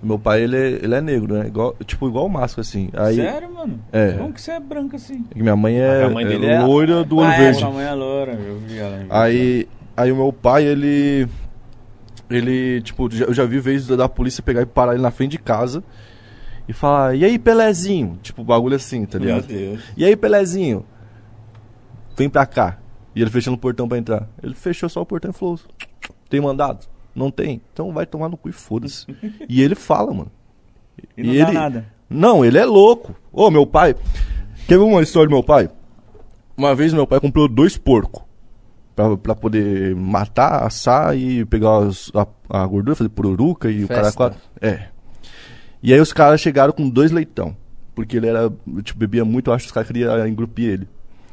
Meu 0.02 0.18
pai, 0.18 0.42
ele 0.42 0.56
é, 0.56 0.66
ele 0.82 0.94
é 0.96 1.00
negro, 1.00 1.34
né? 1.34 1.46
Igual, 1.46 1.76
tipo, 1.86 2.08
igual 2.08 2.26
o 2.26 2.28
Máscara, 2.28 2.62
assim. 2.62 2.88
Aí, 2.92 3.14
Sério, 3.16 3.54
mano? 3.54 3.80
É. 3.92 4.12
Como 4.14 4.32
que 4.32 4.40
você 4.42 4.50
é 4.52 4.58
branco 4.60 4.96
assim? 4.96 5.24
Minha 5.34 5.54
mãe 5.54 5.78
é, 5.78 6.04
A 6.04 6.10
mãe 6.10 6.26
dele 6.26 6.46
é 6.46 6.54
é- 6.54 6.60
loira 6.62 7.04
do 7.04 7.18
olho 7.18 7.28
ah, 7.28 7.34
é, 7.34 7.38
verde. 7.38 7.58
sua 7.60 7.70
mãe 7.70 7.84
é 7.84 7.92
loura, 7.94 8.32
eu 8.32 8.58
vi 8.58 8.78
ela. 8.78 9.06
Aí, 9.10 9.68
aí 10.00 10.12
o 10.12 10.16
meu 10.16 10.32
pai, 10.32 10.64
ele. 10.64 11.28
Ele, 12.30 12.82
tipo, 12.82 13.08
eu 13.14 13.32
já 13.32 13.44
vi 13.46 13.58
vezes 13.58 13.86
da, 13.88 14.06
polícia 14.08 14.42
pegar 14.42 14.60
e 14.62 14.66
parar 14.66 14.92
ele 14.92 15.02
na 15.02 15.10
frente 15.10 15.32
de 15.32 15.38
casa 15.38 15.82
e 16.68 16.72
falar: 16.74 17.14
E 17.14 17.24
aí, 17.24 17.38
Pelezinho? 17.38 18.18
Tipo, 18.22 18.44
bagulho 18.44 18.76
assim, 18.76 19.06
tá 19.06 19.18
Meu 19.18 19.28
ligado? 19.36 19.46
Deus. 19.46 19.80
E 19.96 20.04
aí, 20.04 20.14
Pelezinho? 20.14 20.84
Vem 22.16 22.28
pra 22.28 22.44
cá. 22.44 22.78
E 23.14 23.22
ele 23.22 23.30
fechando 23.30 23.56
o 23.56 23.60
portão 23.60 23.88
pra 23.88 23.96
entrar. 23.98 24.28
Ele 24.42 24.54
fechou 24.54 24.88
só 24.88 25.00
o 25.00 25.06
portão 25.06 25.30
e 25.30 25.34
falou: 25.34 25.58
Tem 26.28 26.40
mandado? 26.40 26.86
Não 27.14 27.30
tem? 27.30 27.60
Então 27.72 27.92
vai 27.92 28.04
tomar 28.06 28.28
no 28.28 28.36
cu 28.36 28.48
e 28.50 28.52
foda-se. 28.52 29.06
e 29.48 29.62
ele 29.62 29.74
fala, 29.74 30.12
mano. 30.12 30.30
E 31.16 31.22
não 31.22 31.32
E 31.34 31.38
dá 31.38 31.44
ele- 31.44 31.52
nada. 31.52 31.86
Não, 32.10 32.44
ele 32.44 32.58
é 32.58 32.64
louco. 32.64 33.14
Ô, 33.32 33.50
meu 33.50 33.66
pai. 33.66 33.94
Quer 34.66 34.76
ver 34.78 34.84
uma 34.84 35.02
história 35.02 35.28
do 35.28 35.32
meu 35.34 35.42
pai? 35.42 35.68
Uma 36.56 36.74
vez 36.74 36.92
meu 36.92 37.06
pai 37.06 37.20
comprou 37.20 37.48
dois 37.48 37.76
porcos. 37.76 38.22
Pra, 38.98 39.16
pra 39.16 39.34
poder 39.36 39.94
matar, 39.94 40.64
assar 40.66 41.16
e 41.16 41.44
pegar 41.44 41.78
os- 41.78 42.10
a, 42.16 42.26
a 42.62 42.66
gordura, 42.66 42.96
fazer 42.96 43.08
pururuca 43.10 43.70
e 43.70 43.84
o 43.84 43.88
cara 43.88 44.02
Festa. 44.06 44.16
quatro. 44.16 44.38
É. 44.60 44.88
E 45.80 45.94
aí 45.94 46.00
os 46.00 46.12
caras 46.12 46.40
chegaram 46.40 46.72
com 46.72 46.88
dois 46.90 47.12
leitão. 47.12 47.56
Porque 47.94 48.16
ele 48.16 48.26
era, 48.26 48.52
tipo, 48.82 48.98
bebia 48.98 49.24
muito, 49.24 49.50
eu 49.50 49.54
acho 49.54 49.62
que 49.64 49.68
os 49.68 49.72
caras 49.72 49.86
queriam 49.86 50.26
engrupir 50.26 50.68
ele. 50.68 50.88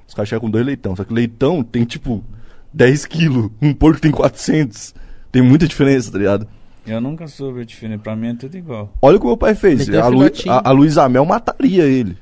Os 0.07 0.13
caras 0.13 0.29
chegaram 0.29 0.45
com 0.45 0.51
dois 0.51 0.63
leitão. 0.63 0.95
Só 0.95 1.03
que 1.03 1.11
leitão 1.11 1.63
tem, 1.63 1.85
tipo, 1.85 2.23
10 2.71 3.07
quilos. 3.07 3.49
Um 3.59 3.73
porco 3.73 3.99
tem 3.99 4.11
400. 4.11 4.93
Tem 5.31 5.41
muita 5.41 5.67
diferença, 5.67 6.11
tá 6.11 6.19
ligado? 6.19 6.47
Eu 6.85 7.01
nunca 7.01 7.27
soube 7.27 7.65
definir, 7.65 7.97
pra 7.97 8.15
mim 8.15 8.27
é 8.27 8.35
tudo 8.35 8.55
igual. 8.55 8.93
Olha 9.01 9.17
o 9.17 9.19
que 9.19 9.25
meu 9.25 9.37
pai 9.37 9.55
fez. 9.55 9.89
A, 9.89 10.07
Lu, 10.07 10.21
a, 10.49 10.69
a 10.69 10.71
Luísa 10.71 11.09
Mel 11.09 11.25
mataria 11.25 11.85
ele. 11.85 12.15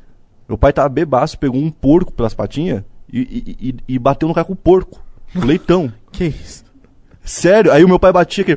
Meu 0.48 0.57
pai 0.57 0.72
tava 0.72 0.88
bebaço, 0.88 1.38
pegou 1.38 1.60
um 1.60 1.70
porco 1.70 2.14
pelas 2.14 2.34
patinhas 2.34 2.82
e, 3.11 3.20
e, 3.60 3.70
e- 3.70 3.95
e 3.95 3.99
bateu 3.99 4.26
no 4.30 4.34
cara 4.34 4.45
com 4.45 4.53
o 4.53 4.56
porco. 4.56 5.03
Leitão. 5.36 5.92
Que 6.12 6.26
isso? 6.26 6.64
Sério, 7.24 7.72
aí 7.72 7.84
o 7.84 7.88
meu 7.88 7.98
pai 8.00 8.12
batia 8.12 8.44
aqui 8.44 8.56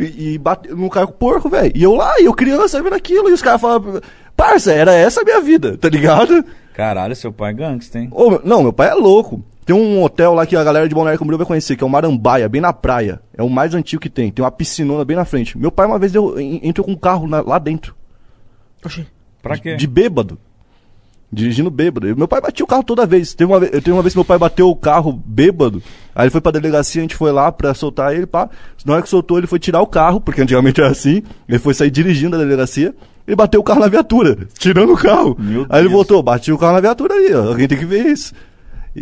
e 0.00 0.32
e 0.34 0.38
bateu 0.38 0.74
no 0.76 0.88
cara 0.88 1.06
com 1.06 1.12
porco, 1.12 1.48
velho. 1.48 1.72
E 1.74 1.82
eu 1.82 1.94
lá, 1.94 2.18
e 2.18 2.24
eu 2.24 2.32
criança 2.34 2.82
vendo 2.82 2.94
aquilo, 2.94 3.28
e 3.28 3.32
os 3.32 3.42
caras 3.42 3.60
falavam, 3.60 4.00
parça, 4.36 4.72
era 4.72 4.94
essa 4.94 5.20
a 5.20 5.24
minha 5.24 5.40
vida, 5.40 5.76
tá 5.76 5.88
ligado? 5.88 6.44
Caralho, 6.74 7.14
seu 7.14 7.32
pai 7.32 7.50
é 7.50 7.54
gangsta, 7.54 7.98
hein? 7.98 8.08
Ô, 8.12 8.38
não, 8.44 8.62
meu 8.62 8.72
pai 8.72 8.88
é 8.90 8.94
louco. 8.94 9.44
Tem 9.64 9.74
um 9.74 10.02
hotel 10.02 10.32
lá 10.32 10.46
que 10.46 10.54
a 10.56 10.62
galera 10.62 10.88
de 10.88 10.94
Balneário 10.94 11.18
Camboriú 11.18 11.38
vai 11.38 11.46
conhecer, 11.46 11.74
que 11.76 11.82
é 11.82 11.86
o 11.86 11.90
Marambaia, 11.90 12.48
bem 12.48 12.60
na 12.60 12.72
praia. 12.72 13.20
É 13.36 13.42
o 13.42 13.50
mais 13.50 13.74
antigo 13.74 14.00
que 14.00 14.08
tem. 14.08 14.30
Tem 14.30 14.44
uma 14.44 14.50
piscinona 14.50 15.04
bem 15.04 15.16
na 15.16 15.24
frente. 15.24 15.58
Meu 15.58 15.72
pai 15.72 15.86
uma 15.86 15.98
vez 15.98 16.12
deu, 16.12 16.38
en- 16.40 16.60
entrou 16.62 16.84
com 16.84 16.92
um 16.92 16.96
carro 16.96 17.26
na- 17.26 17.40
lá 17.40 17.58
dentro. 17.58 17.94
Oxi. 18.84 19.06
Pra 19.42 19.58
quê? 19.58 19.74
De 19.74 19.86
bêbado. 19.86 20.38
Dirigindo 21.36 21.70
bêbado. 21.70 22.16
Meu 22.16 22.26
pai 22.26 22.40
batia 22.40 22.64
o 22.64 22.66
carro 22.66 22.82
toda 22.82 23.04
vez. 23.04 23.34
Teve 23.34 23.52
uma, 23.52 23.60
vez- 23.60 23.70
teve 23.72 23.92
uma 23.92 24.00
vez 24.00 24.14
que 24.14 24.18
meu 24.18 24.24
pai 24.24 24.38
bateu 24.38 24.70
o 24.70 24.74
carro 24.74 25.12
bêbado. 25.12 25.82
Aí 26.14 26.24
ele 26.24 26.30
foi 26.30 26.40
pra 26.40 26.50
delegacia, 26.50 27.00
a 27.00 27.04
gente 27.04 27.14
foi 27.14 27.30
lá 27.30 27.52
pra 27.52 27.74
soltar 27.74 28.14
ele, 28.16 28.24
pá. 28.24 28.48
Na 28.86 28.94
hora 28.94 29.02
que 29.02 29.08
soltou, 29.10 29.36
ele 29.36 29.46
foi 29.46 29.58
tirar 29.58 29.82
o 29.82 29.86
carro, 29.86 30.18
porque 30.18 30.40
antigamente 30.40 30.80
era 30.80 30.90
assim. 30.90 31.22
Ele 31.46 31.58
foi 31.58 31.74
sair 31.74 31.90
dirigindo 31.90 32.38
da 32.38 32.42
delegacia. 32.42 32.94
Ele 33.26 33.36
bateu 33.36 33.60
o 33.60 33.62
carro 33.62 33.80
na 33.80 33.88
viatura, 33.88 34.38
tirando 34.58 34.94
o 34.94 34.96
carro. 34.96 35.36
Meu 35.38 35.66
Aí 35.68 35.80
ele 35.80 35.88
Deus. 35.88 35.92
voltou, 35.92 36.22
bati 36.22 36.50
o 36.52 36.56
carro 36.56 36.72
na 36.72 36.80
viatura 36.80 37.12
aí, 37.12 37.34
ó. 37.34 37.48
Alguém 37.48 37.68
tem 37.68 37.76
que 37.76 37.84
ver 37.84 38.06
isso. 38.06 38.32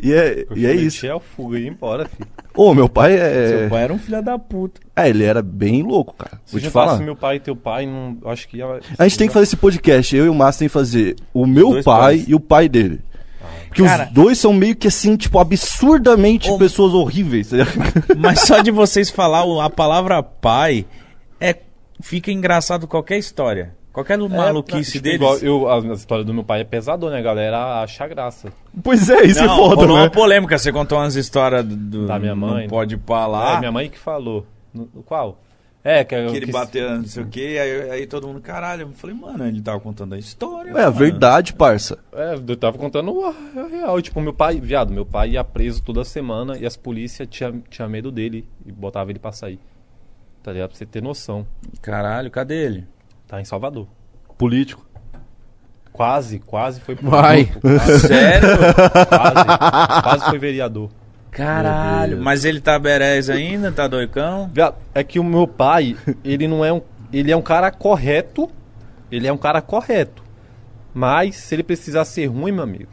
E 0.03 0.13
é, 0.13 0.45
e 0.57 0.67
é 0.67 0.75
isso. 0.75 1.07
É 1.07 1.15
o 1.15 1.21
fuga 1.21 1.59
e 1.59 1.63
ir 1.63 1.69
embora, 1.69 2.07
filho. 2.07 2.29
Ô, 2.57 2.75
meu 2.75 2.89
pai 2.89 3.17
é. 3.17 3.49
Seu 3.49 3.69
pai 3.71 3.85
era 3.85 3.93
um 3.93 3.99
filho 3.99 4.21
da 4.23 4.39
puta. 4.39 4.81
É, 4.97 5.09
ele 5.09 5.23
era 5.25 5.41
bem 5.41 5.83
louco, 5.83 6.15
cara. 6.15 6.41
Se 6.45 6.53
Vou 6.53 6.61
te 6.61 6.69
falar. 6.71 6.99
meu 6.99 7.15
pai 7.15 7.37
e 7.37 7.41
teu 7.41 7.55
pai, 7.55 7.87
não, 7.87 8.19
eu 8.23 8.29
acho 8.31 8.49
que 8.49 8.57
ia... 8.59 8.67
A 8.99 9.07
gente 9.09 9.19
tem 9.19 9.29
que 9.29 9.33
fazer 9.35 9.45
esse 9.45 9.57
podcast. 9.57 10.17
Eu 10.17 10.27
e 10.27 10.29
o 10.29 10.35
Márcio 10.35 10.61
tem 10.61 10.69
que 10.69 10.73
fazer 10.73 11.17
o 11.33 11.47
meu 11.47 11.71
pai 11.75 11.83
pais. 11.85 12.25
e 12.29 12.35
o 12.35 12.41
pai 12.41 12.69
dele. 12.69 13.01
Porque 13.69 13.83
Cara- 13.83 14.05
os 14.07 14.11
dois 14.13 14.39
são 14.39 14.53
meio 14.53 14.75
que 14.77 14.87
assim, 14.89 15.17
tipo, 15.17 15.39
absurdamente 15.39 16.49
Ô- 16.51 16.59
pessoas 16.59 16.93
horríveis. 16.95 17.49
tá? 17.51 17.57
Mas 18.19 18.41
só 18.41 18.61
de 18.61 18.71
vocês 18.71 19.11
falar 19.11 19.45
o- 19.45 19.61
a 19.61 19.69
palavra 19.69 20.23
pai, 20.23 20.87
é, 21.41 21.57
fica 22.01 22.31
engraçado 22.31 22.87
qualquer 22.87 23.19
história. 23.19 23.75
Qualquer 23.95 24.19
maluquice 24.19 24.93
tipo, 24.93 25.05
deles. 25.05 25.17
igual 25.21 25.39
eu, 25.39 25.69
a, 25.69 25.77
a 25.81 25.95
história 25.95 26.25
do 26.25 26.35
meu 26.35 26.43
pai 26.45 26.61
é 26.63 26.65
pesadona, 26.65 27.13
né? 27.13 27.21
A 27.21 27.23
galera 27.23 27.81
acha 27.83 28.07
graça. 28.09 28.53
pois 28.83 29.09
é, 29.09 29.23
isso 29.25 29.43
Não, 29.43 29.55
é 29.55 29.57
foda, 29.57 29.87
né? 29.87 29.93
uma 29.93 30.11
polêmica. 30.11 30.59
Você 30.59 30.73
contou 30.73 30.99
umas 30.99 31.15
histórias 31.15 31.65
do, 31.65 32.07
Da 32.07 32.19
minha 32.19 32.35
mãe. 32.35 32.65
Não 32.65 32.69
pode 32.71 33.01
lá. 33.09 33.55
É, 33.55 33.59
minha 33.61 33.71
mãe 33.73 33.89
que 33.89 33.97
falou. 33.99 34.45
No, 34.75 34.87
qual? 35.07 35.41
É, 35.85 36.03
que, 36.03 36.15
eu 36.15 36.31
Que 36.31 36.37
ele 36.39 36.47
que- 36.47 36.53
bateu, 36.53 36.91
não 36.97 37.05
sei 37.05 37.23
o 37.23 37.27
que, 37.27 37.59
aí, 37.59 37.91
aí 37.91 38.07
todo 38.07 38.27
mundo, 38.27 38.41
caralho, 38.41 38.83
eu 38.83 38.93
falei, 38.95 39.15
mano, 39.15 39.47
ele 39.47 39.61
tava 39.61 39.79
contando 39.79 40.15
a 40.15 40.19
história. 40.19 40.71
É 40.71 40.73
a 40.73 40.75
mano. 40.87 40.93
verdade, 40.93 41.53
parça. 41.53 41.99
É, 42.13 42.35
eu 42.35 42.57
tava 42.57 42.79
contando 42.79 43.21
a 43.23 43.29
a 43.61 43.67
real. 43.69 44.01
Tipo, 44.03 44.21
meu 44.21 44.33
pai, 44.33 44.59
viado, 44.59 44.91
meu 44.93 45.05
pai 45.07 45.33
ia 45.33 45.45
preso 45.45 45.83
toda 45.83 46.03
semana 46.03 46.57
e 46.59 46.65
as 46.67 46.75
polícias 46.77 47.29
tinha, 47.31 47.53
tinha 47.71 47.87
medo 47.87 48.11
dele 48.11 48.49
e 48.67 48.73
botava 48.73 49.11
ele 49.11 49.19
pra 49.19 49.31
sair. 49.31 49.61
Tá 50.43 50.53
ligado? 50.53 50.71
Pra 50.71 50.79
você 50.79 50.87
ter 50.87 51.03
noção. 51.03 51.47
Caralho, 51.83 52.31
cadê 52.31 52.65
ele? 52.65 52.87
Tá 53.35 53.41
em 53.41 53.45
Salvador. 53.45 53.89
Político. 54.39 54.87
Quase, 55.93 56.39
quase 56.39 56.81
foi 56.81 56.95
Vai. 56.95 57.47
Quase, 57.47 57.99
Sério? 58.07 58.49
quase, 59.09 60.03
quase 60.05 60.25
foi 60.27 60.39
vereador. 60.39 60.89
Caralho, 61.33 62.23
mas 62.23 62.45
ele 62.45 62.61
tá 62.61 62.79
berés 62.79 63.29
ainda, 63.29 63.73
tá 63.73 63.89
doicão? 63.89 64.49
É 64.95 65.03
que 65.03 65.19
o 65.19 65.25
meu 65.25 65.49
pai, 65.49 65.97
ele 66.25 66.47
não 66.47 66.65
é 66.65 66.73
um. 66.73 66.81
Ele 67.13 67.33
é 67.33 67.37
um 67.37 67.43
cara 67.43 67.73
correto. 67.73 68.49
Ele 69.11 69.27
é 69.27 69.33
um 69.33 69.37
cara 69.39 69.61
correto. 69.61 70.23
Mas 70.93 71.35
se 71.35 71.57
ele 71.57 71.65
precisar 71.65 72.05
ser 72.05 72.27
ruim, 72.27 72.53
meu 72.53 72.63
amigo, 72.63 72.91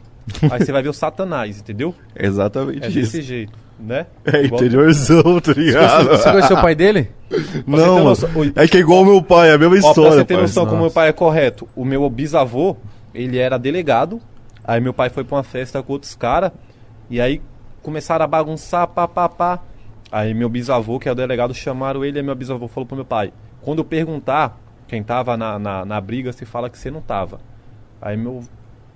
aí 0.50 0.58
você 0.58 0.72
vai 0.72 0.82
ver 0.82 0.88
o 0.88 0.92
Satanás, 0.92 1.60
entendeu? 1.60 1.94
Exatamente 2.18 2.84
É 2.84 2.88
isso. 2.88 2.98
desse 2.98 3.22
jeito, 3.22 3.56
né? 3.82 4.06
É 4.24 4.44
Igual- 4.44 4.60
interiorzão, 4.62 5.40
tá 5.40 5.52
ligado? 5.52 6.08
Você 6.10 6.30
conheceu 6.30 6.56
o 6.56 6.60
pai 6.62 6.74
dele? 6.74 7.10
Não, 7.66 8.04
noção-. 8.04 8.30
É 8.54 8.66
que 8.68 8.76
é 8.76 8.80
igual 8.80 9.02
o 9.02 9.04
meu 9.04 9.22
pai, 9.22 9.50
é 9.50 9.54
a 9.54 9.58
mesma 9.58 9.76
Ó, 9.76 9.80
pra 9.80 9.88
história. 9.90 10.12
você 10.12 10.24
ter 10.24 10.36
noção 10.36 10.64
como 10.64 10.76
Nossa. 10.76 10.84
meu 10.86 10.90
pai 10.92 11.08
é 11.08 11.12
correto, 11.12 11.68
o 11.74 11.84
meu 11.84 12.08
bisavô, 12.08 12.76
ele 13.14 13.38
era 13.38 13.58
delegado, 13.58 14.20
aí 14.64 14.80
meu 14.80 14.94
pai 14.94 15.10
foi 15.10 15.24
pra 15.24 15.36
uma 15.36 15.42
festa 15.42 15.82
com 15.82 15.92
outros 15.92 16.14
caras, 16.14 16.52
e 17.10 17.20
aí 17.20 17.42
começaram 17.82 18.24
a 18.24 18.28
bagunçar, 18.28 18.86
pá, 18.88 19.08
pá, 19.08 19.28
pá. 19.28 19.58
Aí 20.10 20.34
meu 20.34 20.48
bisavô, 20.48 20.98
que 21.00 21.08
é 21.08 21.12
o 21.12 21.14
delegado, 21.14 21.54
chamaram 21.54 22.04
ele, 22.04 22.18
e 22.18 22.22
meu 22.22 22.34
bisavô 22.34 22.68
falou 22.68 22.86
pro 22.86 22.96
meu 22.96 23.04
pai, 23.04 23.32
quando 23.62 23.78
eu 23.78 23.84
perguntar 23.84 24.58
quem 24.86 25.02
tava 25.02 25.36
na, 25.38 25.58
na, 25.58 25.84
na 25.86 26.00
briga, 26.00 26.32
você 26.32 26.44
fala 26.44 26.68
que 26.68 26.78
você 26.78 26.90
não 26.90 27.00
tava. 27.00 27.40
Aí 28.00 28.14
meu, 28.16 28.42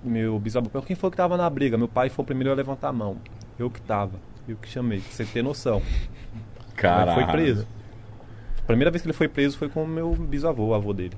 meu 0.03 0.37
bisavô 0.37 0.65
perguntou, 0.69 0.85
quem 0.87 0.95
foi 0.95 1.09
que 1.09 1.17
tava 1.17 1.35
na 1.35 1.49
briga? 1.49 1.75
Meu 1.77 1.87
pai 1.87 2.09
foi 2.09 2.21
o 2.21 2.25
primeiro 2.25 2.51
a 2.51 2.55
levantar 2.55 2.89
a 2.89 2.93
mão. 2.93 3.17
Eu 3.57 3.67
que 3.71 3.81
tava, 3.81 4.11
eu 4.47 4.55
que 4.57 4.69
chamei, 4.69 4.99
pra 4.99 5.11
você 5.11 5.25
ter 5.25 5.43
noção. 5.43 5.81
Aí 6.83 7.13
foi 7.13 7.25
preso. 7.25 7.67
A 8.59 8.67
primeira 8.67 8.91
vez 8.91 9.01
que 9.01 9.07
ele 9.07 9.13
foi 9.13 9.27
preso 9.27 9.57
foi 9.57 9.69
com 9.69 9.83
o 9.83 9.87
meu 9.87 10.11
bisavô, 10.13 10.67
o 10.67 10.73
avô 10.73 10.93
dele. 10.93 11.13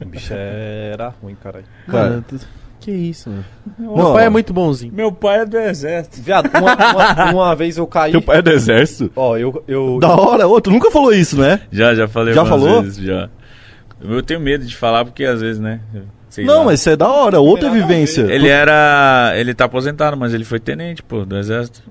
O 0.00 0.04
bicho 0.06 0.32
era 0.34 1.08
ruim, 1.22 1.34
caralho. 1.34 1.64
Cara. 1.88 2.22
Que 2.78 2.90
isso, 2.92 3.30
mano. 3.30 3.44
Não, 3.78 3.96
Meu 3.96 4.12
pai 4.12 4.26
é 4.26 4.28
muito 4.28 4.52
bonzinho. 4.52 4.92
Meu 4.92 5.10
pai 5.10 5.40
é 5.40 5.46
do 5.46 5.56
exército. 5.58 6.20
Viado, 6.20 6.48
uma, 6.56 6.74
uma- 6.74 7.32
uma 7.32 7.56
vez 7.56 7.76
eu 7.78 7.86
caí. 7.86 8.12
Teu 8.12 8.22
pai 8.22 8.38
é 8.38 8.42
do 8.42 8.50
exército? 8.50 9.10
Ó, 9.16 9.36
eu. 9.36 9.64
eu 9.66 9.98
Da 9.98 10.14
hora, 10.14 10.46
ô, 10.46 10.60
tu 10.60 10.70
nunca 10.70 10.90
falou 10.90 11.12
isso, 11.12 11.40
né? 11.40 11.62
Já, 11.72 11.94
já 11.94 12.06
falei 12.06 12.34
Já 12.34 12.44
falou? 12.44 12.82
vezes, 12.82 12.98
já. 13.04 13.28
Eu 14.00 14.22
tenho 14.22 14.38
medo 14.40 14.64
de 14.64 14.76
falar 14.76 15.04
porque 15.04 15.24
às 15.24 15.40
vezes, 15.40 15.58
né? 15.58 15.80
Sei 16.36 16.44
não, 16.44 16.58
lá. 16.60 16.64
mas 16.66 16.80
isso 16.80 16.90
é 16.90 16.96
da 16.96 17.08
hora, 17.10 17.40
outra 17.40 17.70
vivência. 17.70 18.22
Ele 18.22 18.48
era. 18.48 19.32
Ele 19.36 19.52
tá 19.54 19.64
aposentado, 19.64 20.16
mas 20.16 20.32
ele 20.32 20.44
foi 20.44 20.60
tenente, 20.60 21.02
pô, 21.02 21.24
do 21.24 21.36
exército. 21.36 21.82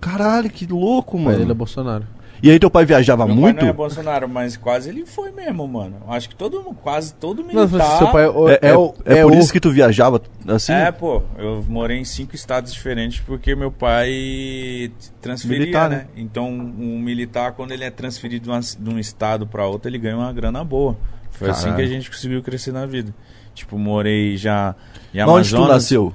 Caralho, 0.00 0.48
que 0.48 0.66
louco, 0.66 1.16
O 1.18 1.24
pai 1.24 1.32
dele 1.32 1.42
é 1.42 1.46
mano. 1.46 1.54
Bolsonaro. 1.56 2.06
E 2.42 2.50
aí 2.50 2.58
teu 2.58 2.70
pai 2.70 2.86
viajava 2.86 3.26
Meu 3.26 3.34
muito? 3.36 3.56
pai 3.56 3.64
não 3.64 3.70
é 3.70 3.72
Bolsonaro, 3.74 4.26
mas 4.26 4.56
quase 4.56 4.88
ele 4.88 5.04
foi 5.04 5.30
mesmo, 5.30 5.68
mano. 5.68 5.96
Acho 6.08 6.26
que 6.26 6.34
todo 6.34 6.62
mundo, 6.62 6.74
quase 6.82 7.12
todo 7.12 7.42
Não, 7.42 7.66
militar. 7.66 7.98
seu 7.98 8.08
pai 8.08 8.24
é, 8.24 8.28
o- 8.30 8.48
É, 8.48 8.52
é, 8.52 8.56
é- 8.68 8.70
é 8.70 9.18
é 9.18 9.22
por 9.24 9.32
o- 9.32 9.34
isso 9.34 9.52
que 9.52 9.60
tu 9.60 9.70
viajava 9.70 10.22
assim? 10.48 10.72
É, 10.72 10.90
pô, 10.90 11.20
eu 11.36 11.62
morei 11.68 11.98
em 11.98 12.04
cinco 12.06 12.34
estados 12.34 12.72
diferentes 12.72 13.20
porque 13.20 13.54
meu 13.54 13.70
pai 13.70 14.90
transferia, 15.20 15.58
Militar, 15.58 15.90
né? 15.90 15.96
né? 15.96 16.06
Então, 16.16 16.48
um 16.48 16.98
militar, 16.98 17.52
quando 17.52 17.72
ele 17.72 17.84
é 17.84 17.90
transferido 17.90 18.44
de, 18.44 18.50
uma- 18.50 18.60
de 18.60 18.88
um 18.90 18.98
estado 18.98 19.46
pra 19.46 19.66
outro, 19.66 19.90
ele 19.90 19.98
ganha 19.98 20.16
uma 20.16 20.32
grana 20.32 20.64
boa. 20.64 20.96
Foi 21.30 21.50
assim 21.50 21.64
Caralho. 21.64 21.76
que 21.76 21.82
a 21.82 21.94
gente 21.94 22.10
conseguiu 22.10 22.42
crescer 22.42 22.72
na 22.72 22.86
vida. 22.86 23.14
Tipo, 23.60 23.78
morei 23.78 24.36
já 24.36 24.74
em 25.14 25.20
Onde 25.22 25.50
tu 25.50 25.56
Amazonas, 25.56 25.68
nasceu? 25.68 26.14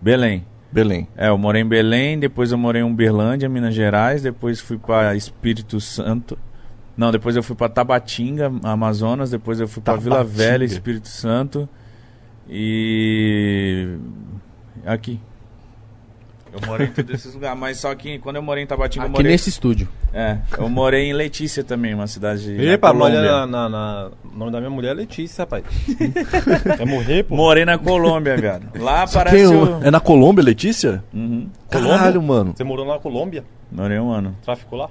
Belém. 0.00 0.44
Belém. 0.72 1.08
É, 1.16 1.28
eu 1.28 1.38
morei 1.38 1.62
em 1.62 1.66
Belém, 1.66 2.18
depois 2.18 2.52
eu 2.52 2.58
morei 2.58 2.82
em 2.82 2.84
Uberlândia, 2.84 3.48
Minas 3.48 3.74
Gerais, 3.74 4.22
depois 4.22 4.60
fui 4.60 4.78
pra 4.78 5.14
Espírito 5.14 5.80
Santo. 5.80 6.38
Não, 6.96 7.12
depois 7.12 7.36
eu 7.36 7.42
fui 7.42 7.54
pra 7.54 7.68
Tabatinga, 7.68 8.50
Amazonas, 8.62 9.30
depois 9.30 9.60
eu 9.60 9.68
fui 9.68 9.82
pra 9.82 9.96
Vila. 9.96 10.24
Velha, 10.24 10.64
Espírito 10.64 11.08
Santo. 11.08 11.68
E 12.48 13.96
aqui. 14.84 15.20
Eu 16.52 16.60
morei 16.66 16.86
em 16.86 16.90
todos 16.90 17.14
esses 17.14 17.34
lugares, 17.34 17.58
mas 17.58 17.78
só 17.78 17.94
que 17.94 18.18
quando 18.18 18.36
eu 18.36 18.42
morei 18.42 18.64
em 18.64 18.66
Tabatinga, 18.66 19.04
eu 19.04 19.08
Aqui 19.08 19.16
morei 19.18 19.32
nesse 19.32 19.50
estúdio. 19.50 19.88
É, 20.12 20.38
eu 20.56 20.68
morei 20.68 21.10
em 21.10 21.12
Letícia 21.12 21.62
também, 21.62 21.92
uma 21.92 22.06
cidade 22.06 22.50
na 22.56 22.62
Epa, 22.72 22.90
Colômbia. 22.92 23.18
olha 23.20 23.46
na, 23.46 23.46
na, 23.46 23.68
na- 23.68 24.10
O 24.34 24.38
nome 24.38 24.50
da 24.52 24.58
minha 24.58 24.70
mulher 24.70 24.90
é 24.92 24.94
Letícia, 24.94 25.42
rapaz. 25.42 25.64
Quer 26.78 26.86
morrer, 26.86 27.24
pô? 27.24 27.36
Morei 27.36 27.64
na 27.64 27.76
Colômbia, 27.76 28.40
cara. 28.40 28.62
Lá 28.78 29.04
Quem 29.06 29.14
parece 29.14 29.46
o- 29.46 29.78
o... 29.80 29.84
É 29.84 29.90
na 29.90 30.00
Colômbia, 30.00 30.42
Letícia? 30.42 31.04
Uhum. 31.12 31.48
Caralho, 31.68 32.22
mano. 32.22 32.54
Você 32.56 32.64
morou 32.64 32.86
na 32.86 32.98
Colômbia? 32.98 33.44
Morei 33.70 33.98
um 33.98 34.10
ano. 34.10 34.34
Traficou 34.42 34.78
lá? 34.78 34.88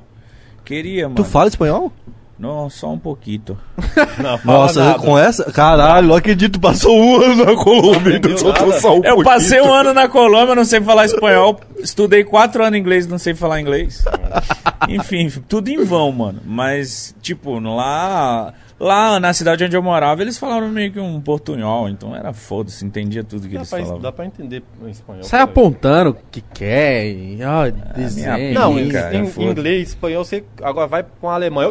Queria, 0.63 1.03
mano. 1.05 1.15
Tu 1.15 1.23
fala 1.23 1.47
espanhol? 1.47 1.91
Não, 2.37 2.69
só 2.69 2.91
um 2.91 2.99
pouquinho. 2.99 3.57
Não, 4.21 4.39
Nossa, 4.43 4.83
nada. 4.83 4.99
com 4.99 5.17
essa? 5.17 5.49
Caralho, 5.53 6.09
não 6.09 6.15
acredito, 6.15 6.59
passou 6.59 6.93
um 6.97 7.21
ano 7.21 7.45
na 7.45 7.55
Colômbia, 7.55 8.17
então 8.17 8.31
Entendeu 8.31 8.37
soltou 8.37 8.67
nada. 8.67 8.81
só 8.81 8.91
um 8.91 8.95
Eu 8.97 9.01
pouquinho. 9.15 9.23
passei 9.23 9.61
um 9.61 9.73
ano 9.73 9.93
na 9.93 10.09
Colômbia, 10.09 10.53
não 10.55 10.65
sei 10.65 10.81
falar 10.81 11.05
espanhol. 11.05 11.59
Estudei 11.77 12.23
quatro 12.25 12.61
anos 12.63 12.77
inglês, 12.77 13.07
não 13.07 13.17
sei 13.17 13.33
falar 13.33 13.61
inglês. 13.61 14.03
Enfim, 14.89 15.29
tudo 15.47 15.69
em 15.69 15.83
vão, 15.85 16.11
mano. 16.11 16.41
Mas, 16.45 17.15
tipo, 17.21 17.57
lá, 17.59 18.53
lá 18.79 19.19
na 19.19 19.33
cidade 19.33 19.63
onde 19.63 19.75
eu 19.75 19.81
morava, 19.83 20.21
eles 20.21 20.37
falaram 20.37 20.69
meio 20.69 20.91
que 20.91 20.99
um 20.99 21.19
portunhol. 21.21 21.87
Então 21.89 22.15
era 22.15 22.33
foda-se, 22.33 22.85
entendia 22.85 23.23
tudo 23.23 23.47
que 23.47 23.53
Dá 23.53 23.59
eles 23.59 23.69
pra, 23.69 23.79
falavam. 23.79 24.01
dá 24.01 24.11
pra 24.11 24.25
entender 24.25 24.63
em 24.85 24.89
espanhol. 24.89 25.23
Sai 25.23 25.39
cara. 25.39 25.51
apontando 25.51 26.09
o 26.11 26.17
que 26.31 26.41
quer. 26.41 27.07
E, 27.07 27.39
ó, 27.43 27.69
desenho. 27.95 28.53
Não, 28.53 28.77
Ih, 28.79 28.83
em, 28.87 28.89
cara, 28.91 29.15
em 29.17 29.27
foda. 29.27 29.47
inglês, 29.51 29.89
espanhol, 29.89 30.23
você 30.25 30.43
agora 30.61 30.87
vai 30.87 31.05
com 31.21 31.29
alemão. 31.29 31.63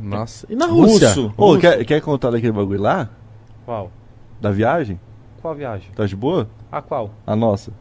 Nossa. 0.00 0.46
E 0.48 0.54
na 0.54 0.66
Rússia? 0.66 1.08
Russo. 1.08 1.34
Ô, 1.36 1.58
quer, 1.58 1.84
quer 1.84 2.00
contar 2.00 2.30
daquele 2.30 2.52
bagulho 2.52 2.80
lá? 2.80 3.08
Qual? 3.64 3.90
Da 4.40 4.50
viagem? 4.50 4.98
Qual 5.40 5.54
viagem? 5.54 5.90
Tá 5.94 6.06
de 6.06 6.14
boa? 6.14 6.48
Ah, 6.70 6.80
qual? 6.80 7.10
A 7.26 7.34
nossa. 7.34 7.72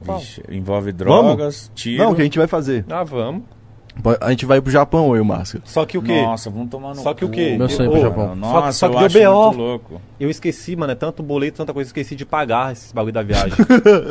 Vixe, 0.00 0.42
envolve 0.50 0.92
drogas, 0.92 1.70
tiro. 1.74 2.04
Não, 2.04 2.14
que 2.14 2.20
a 2.20 2.24
gente 2.24 2.38
vai 2.38 2.46
fazer. 2.46 2.84
Ah, 2.88 3.02
vamos. 3.02 3.42
A 4.20 4.30
gente 4.30 4.46
vai 4.46 4.60
pro 4.60 4.70
Japão, 4.70 5.08
eu 5.10 5.16
e 5.16 5.20
o 5.20 5.24
Máscara. 5.24 5.64
Só 5.66 5.84
que 5.84 5.98
o 5.98 6.02
quê? 6.02 6.22
Nossa, 6.22 6.48
vamos 6.50 6.68
tomar 6.70 6.90
no 6.90 6.96
Só 7.02 7.12
que 7.14 7.24
o 7.24 7.28
cu, 7.28 7.34
quê? 7.34 7.56
Meu 7.58 7.68
sonho 7.68 7.88
Ô, 7.88 7.92
pro 7.92 8.00
Japão. 8.02 8.28
mano. 8.28 8.46
Só- 8.46 8.52
Nossa, 8.52 8.72
só 8.72 8.88
que 8.88 8.94
eu 9.04 9.08
deu 9.08 9.30
acho 9.32 9.40
BO. 9.40 9.46
muito 9.46 9.58
louco. 9.58 10.02
Eu 10.20 10.30
esqueci, 10.30 10.76
mano, 10.76 10.92
é 10.92 10.94
tanto 10.94 11.22
boleto, 11.22 11.56
tanta 11.56 11.72
coisa, 11.72 11.88
eu 11.88 11.90
esqueci 11.90 12.14
de 12.14 12.24
pagar 12.24 12.72
esses 12.72 12.92
bagulho 12.92 13.12
da 13.14 13.22
viagem. 13.22 13.52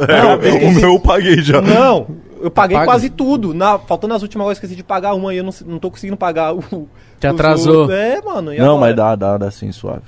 É, 0.09 0.67
o 0.67 0.71
meu 0.71 0.93
eu 0.93 0.99
paguei 0.99 1.41
já. 1.41 1.61
Não, 1.61 2.07
eu 2.41 2.51
paguei 2.51 2.75
Paga? 2.77 2.89
quase 2.91 3.09
tudo. 3.09 3.53
Na, 3.53 3.79
faltando 3.79 4.13
as 4.15 4.21
últimas 4.21 4.45
horas, 4.45 4.57
eu 4.57 4.61
esqueci 4.63 4.75
de 4.75 4.83
pagar 4.83 5.13
uma 5.13 5.33
e 5.33 5.37
eu 5.37 5.43
não, 5.43 5.53
não 5.65 5.79
tô 5.79 5.89
conseguindo 5.89 6.17
pagar 6.17 6.53
o. 6.53 6.87
Te 7.19 7.27
atrasou. 7.27 7.81
outros. 7.81 7.97
É, 7.97 8.21
mano. 8.21 8.53
e 8.53 8.57
Não, 8.57 8.75
agora? 8.75 8.81
mas 8.81 8.95
dá, 8.95 9.15
dá, 9.15 9.37
dá 9.37 9.51
sim, 9.51 9.71
suave. 9.71 10.01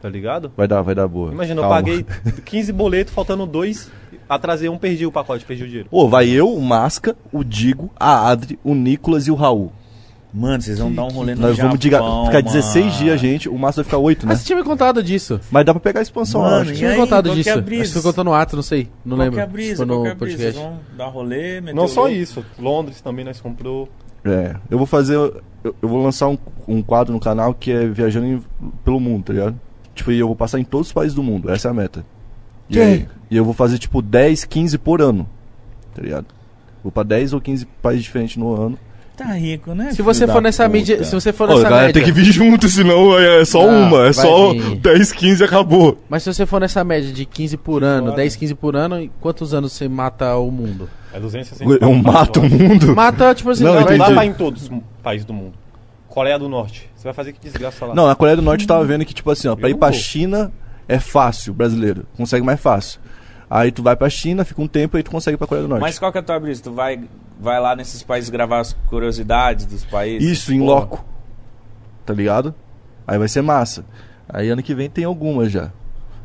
Tá 0.00 0.08
ligado? 0.08 0.50
Vai 0.56 0.66
dar, 0.66 0.82
vai 0.82 0.94
dar 0.94 1.06
boa. 1.06 1.30
Imagina, 1.30 1.60
Calma. 1.60 1.76
eu 1.78 1.82
paguei 1.82 2.06
15 2.44 2.72
boletos, 2.72 3.12
faltando 3.14 3.44
dois, 3.46 3.90
atrasei 4.34 4.68
um, 4.68 4.76
perdi 4.78 5.06
o 5.06 5.12
pacote, 5.12 5.44
perdi 5.44 5.64
o 5.64 5.66
dinheiro. 5.66 5.88
Pô, 5.90 6.08
vai 6.08 6.28
eu, 6.28 6.52
o 6.52 6.60
Masca, 6.62 7.16
o 7.32 7.42
Digo, 7.44 7.90
a 7.98 8.28
Adri, 8.30 8.58
o 8.64 8.74
Nicolas 8.74 9.26
e 9.26 9.30
o 9.30 9.34
Raul. 9.34 9.72
Mano, 10.34 10.62
vocês 10.62 10.78
vão 10.78 10.90
dar 10.90 11.04
um 11.04 11.08
rolê 11.10 11.34
no 11.34 11.42
Nós 11.42 11.58
vamos 11.58 11.78
de 11.78 11.90
ga- 11.90 11.98
Japão, 11.98 12.24
ficar 12.24 12.40
16 12.40 12.86
mano. 12.86 12.96
dias, 12.96 13.20
gente. 13.20 13.48
O 13.50 13.58
Massa 13.58 13.82
vai 13.82 13.84
ficar 13.84 13.98
8, 13.98 14.24
né? 14.24 14.32
Mas 14.32 14.40
você 14.40 14.46
tinha 14.46 14.56
me 14.56 14.64
contado 14.64 15.02
disso. 15.02 15.38
Mas 15.50 15.66
dá 15.66 15.74
pra 15.74 15.80
pegar 15.80 16.00
a 16.00 16.02
expansão, 16.02 16.40
Mano, 16.40 16.62
acho. 16.62 16.72
e 16.72 16.76
Tinha 16.76 16.90
me 16.92 16.96
contado 16.96 17.24
qual 17.26 17.34
que 17.34 17.40
disso. 17.42 17.50
é 17.50 17.52
a 17.52 17.56
Acho 17.58 17.64
que 17.66 17.86
você 17.86 18.00
contou 18.02 18.24
no 18.24 18.32
ato, 18.32 18.56
não 18.56 18.62
sei. 18.62 18.88
Não 19.04 19.16
Qual 19.18 19.24
lembro. 19.24 19.34
que 19.34 19.40
é 19.40 19.42
a 19.42 19.46
brisa? 19.46 19.76
Foi 19.76 19.86
Qual 19.86 19.98
no 19.98 20.02
que 20.04 20.08
é 20.08 20.12
a 20.12 20.14
brisa? 20.14 20.36
Vocês 20.38 20.54
podcast. 20.54 20.80
vão 20.90 20.96
dar 20.96 21.06
rolê, 21.12 21.60
meter 21.60 21.74
Não 21.74 21.84
o 21.84 21.88
só 21.88 22.08
isso, 22.08 22.42
Londres 22.58 23.00
também 23.02 23.26
nós 23.26 23.42
comprou. 23.42 23.90
É, 24.24 24.54
eu 24.70 24.78
vou 24.78 24.86
fazer. 24.86 25.16
Eu, 25.16 25.42
eu 25.82 25.86
vou 25.88 26.02
lançar 26.02 26.28
um, 26.28 26.38
um 26.66 26.80
quadro 26.80 27.12
no 27.12 27.20
canal 27.20 27.52
que 27.52 27.70
é 27.70 27.86
viajando 27.86 28.26
em- 28.26 28.42
pelo 28.82 28.98
mundo, 28.98 29.24
tá 29.24 29.32
ligado? 29.34 29.60
Tipo, 29.94 30.12
e 30.12 30.18
eu 30.18 30.26
vou 30.28 30.34
passar 30.36 30.58
em 30.58 30.64
todos 30.64 30.86
os 30.86 30.92
países 30.94 31.14
do 31.14 31.22
mundo. 31.22 31.50
Essa 31.50 31.68
é 31.68 31.70
a 31.70 31.74
meta. 31.74 32.06
E, 32.68 32.80
aí, 32.80 33.06
e 33.30 33.36
eu 33.36 33.44
vou 33.44 33.54
fazer, 33.54 33.78
tipo, 33.78 34.00
10, 34.00 34.44
15 34.44 34.78
por 34.78 35.00
ano. 35.02 35.28
Tá 35.94 36.02
ligado? 36.02 36.26
Vou 36.82 36.90
pra 36.90 37.02
10 37.02 37.32
ou 37.32 37.40
15 37.40 37.66
países 37.82 38.04
diferentes 38.04 38.36
no 38.36 38.54
ano. 38.54 38.78
Tá 39.16 39.26
rico, 39.34 39.74
né? 39.74 39.92
Se 39.92 40.00
você 40.00 40.26
for 40.26 40.40
nessa 40.40 40.64
puta? 40.64 40.72
mídia, 40.76 41.04
se 41.04 41.14
você 41.14 41.32
for 41.34 41.48
Ô, 41.48 41.54
nessa 41.54 41.64
galera, 41.68 41.86
média, 41.88 41.94
tem 42.02 42.02
que 42.02 42.12
vir 42.18 42.24
junto, 42.24 42.66
senão 42.68 43.16
é 43.18 43.44
só 43.44 43.66
Não, 43.70 43.82
uma. 43.88 44.06
É 44.06 44.12
só 44.12 44.52
vir. 44.52 44.76
10, 44.76 45.12
15 45.12 45.42
e 45.42 45.44
acabou. 45.46 45.98
mas 46.08 46.22
se 46.22 46.32
você 46.32 46.46
for 46.46 46.58
nessa 46.60 46.82
média 46.82 47.12
de 47.12 47.26
15 47.26 47.56
por 47.58 47.84
ano, 47.84 48.06
foda. 48.06 48.16
10, 48.16 48.36
15 48.36 48.54
por 48.54 48.74
ano, 48.74 49.08
quantos 49.20 49.52
anos 49.52 49.72
você 49.72 49.86
mata 49.86 50.34
o 50.36 50.50
mundo? 50.50 50.88
É 51.12 51.20
260 51.20 51.84
Eu 51.84 51.94
mato 51.94 52.40
o 52.40 52.48
mundo. 52.48 52.96
Mata, 52.96 53.34
tipo 53.34 53.50
assim, 53.50 53.64
Não, 53.64 53.74
vai- 53.84 54.26
ir 54.26 54.30
em 54.30 54.32
todos 54.32 54.62
os 54.62 54.70
países 55.02 55.26
do 55.26 55.34
mundo. 55.34 55.52
Coreia 56.08 56.38
do 56.38 56.48
Norte. 56.48 56.88
Você 56.96 57.04
vai 57.04 57.12
fazer 57.12 57.34
que 57.34 57.40
desgraça 57.40 57.84
lá. 57.84 57.94
Não, 57.94 58.06
na 58.06 58.14
Coreia 58.14 58.36
do 58.36 58.42
Norte 58.42 58.62
eu 58.62 58.68
tava 58.68 58.84
vendo 58.84 59.04
que, 59.04 59.12
tipo 59.12 59.30
assim, 59.30 59.46
ó, 59.46 59.54
pra 59.54 59.68
ir 59.68 59.74
pra. 59.74 59.92
China 59.92 60.50
é 60.88 60.98
fácil, 60.98 61.52
brasileiro. 61.54 62.06
Consegue 62.16 62.44
mais 62.44 62.60
fácil. 62.60 63.00
Aí 63.50 63.70
tu 63.70 63.82
vai 63.82 63.94
pra 63.94 64.08
China, 64.08 64.44
fica 64.44 64.62
um 64.62 64.66
tempo 64.68 64.96
e 64.96 65.02
tu 65.02 65.10
consegue 65.10 65.34
ir 65.34 65.38
pra 65.38 65.46
Coreia 65.46 65.66
do 65.66 65.68
Norte. 65.68 65.82
Mas 65.82 65.98
qual 65.98 66.10
que 66.10 66.18
é 66.18 66.20
a 66.20 66.24
tua 66.24 66.40
brisa? 66.40 66.62
Tu 66.62 66.72
vai, 66.72 67.00
vai 67.38 67.60
lá 67.60 67.76
nesses 67.76 68.02
países 68.02 68.30
gravar 68.30 68.60
as 68.60 68.72
curiosidades 68.88 69.66
dos 69.66 69.84
países? 69.84 70.26
Isso, 70.28 70.54
em 70.54 70.58
Porra. 70.60 70.70
loco. 70.80 71.04
Tá 72.06 72.14
ligado? 72.14 72.54
Aí 73.06 73.18
vai 73.18 73.28
ser 73.28 73.42
massa. 73.42 73.84
Aí 74.28 74.48
ano 74.48 74.62
que 74.62 74.74
vem 74.74 74.88
tem 74.88 75.04
algumas 75.04 75.52
já. 75.52 75.70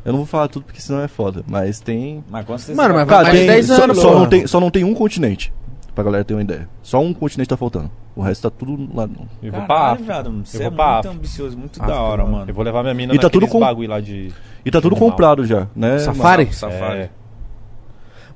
Eu 0.04 0.12
não 0.12 0.20
vou 0.20 0.26
falar 0.26 0.48
tudo 0.48 0.64
porque 0.64 0.80
senão 0.80 1.02
é 1.02 1.08
foda, 1.08 1.44
mas 1.46 1.80
tem. 1.80 2.24
Mas 2.30 2.46
quando 2.46 2.60
você 2.60 2.74
Mano, 2.74 2.94
mas 2.94 3.06
Cara, 3.08 3.24
mais 3.24 3.38
tem 3.38 3.46
10 3.46 3.66
só, 3.66 3.84
anos, 3.84 3.98
só 3.98 4.08
porra. 4.08 4.20
não 4.20 4.28
tem, 4.28 4.46
só 4.46 4.60
não 4.60 4.70
tem 4.70 4.84
um 4.84 4.94
continente. 4.94 5.52
Pra 5.94 6.04
galera 6.04 6.24
ter 6.24 6.32
uma 6.32 6.42
ideia. 6.42 6.68
Só 6.82 7.00
um 7.00 7.12
continente 7.12 7.48
tá 7.48 7.56
faltando. 7.56 7.90
O 8.18 8.22
resto 8.22 8.50
tá 8.50 8.56
tudo 8.58 8.72
lá. 8.92 9.06
no- 9.06 9.28
Eu 9.40 9.52
vou 9.52 9.60
pra 9.62 9.66
Caralho, 9.76 9.92
África. 9.92 10.12
viado, 10.12 10.44
você 10.44 10.56
Eu 10.56 10.60
é 10.60 10.64
vou 10.64 10.72
pra 10.72 10.84
muito 10.86 10.98
África. 10.98 11.14
ambicioso, 11.16 11.56
muito 11.56 11.80
África, 11.80 11.86
da 11.96 12.02
hora, 12.02 12.22
mano. 12.24 12.36
mano. 12.38 12.50
Eu 12.50 12.54
vou 12.54 12.64
levar 12.64 12.82
minha 12.82 12.94
mina 12.94 13.14
E 13.14 13.18
tá 13.18 13.30
tudo 13.30 13.46
com- 13.46 13.60
bagulho 13.60 13.88
lá 13.88 14.00
de... 14.00 14.32
E 14.64 14.70
tá 14.72 14.80
tudo 14.80 14.94
Animal. 14.96 15.10
comprado 15.10 15.46
já, 15.46 15.68
né? 15.74 15.98
Safari? 16.00 16.52
Safari. 16.52 16.98
É. 17.02 17.10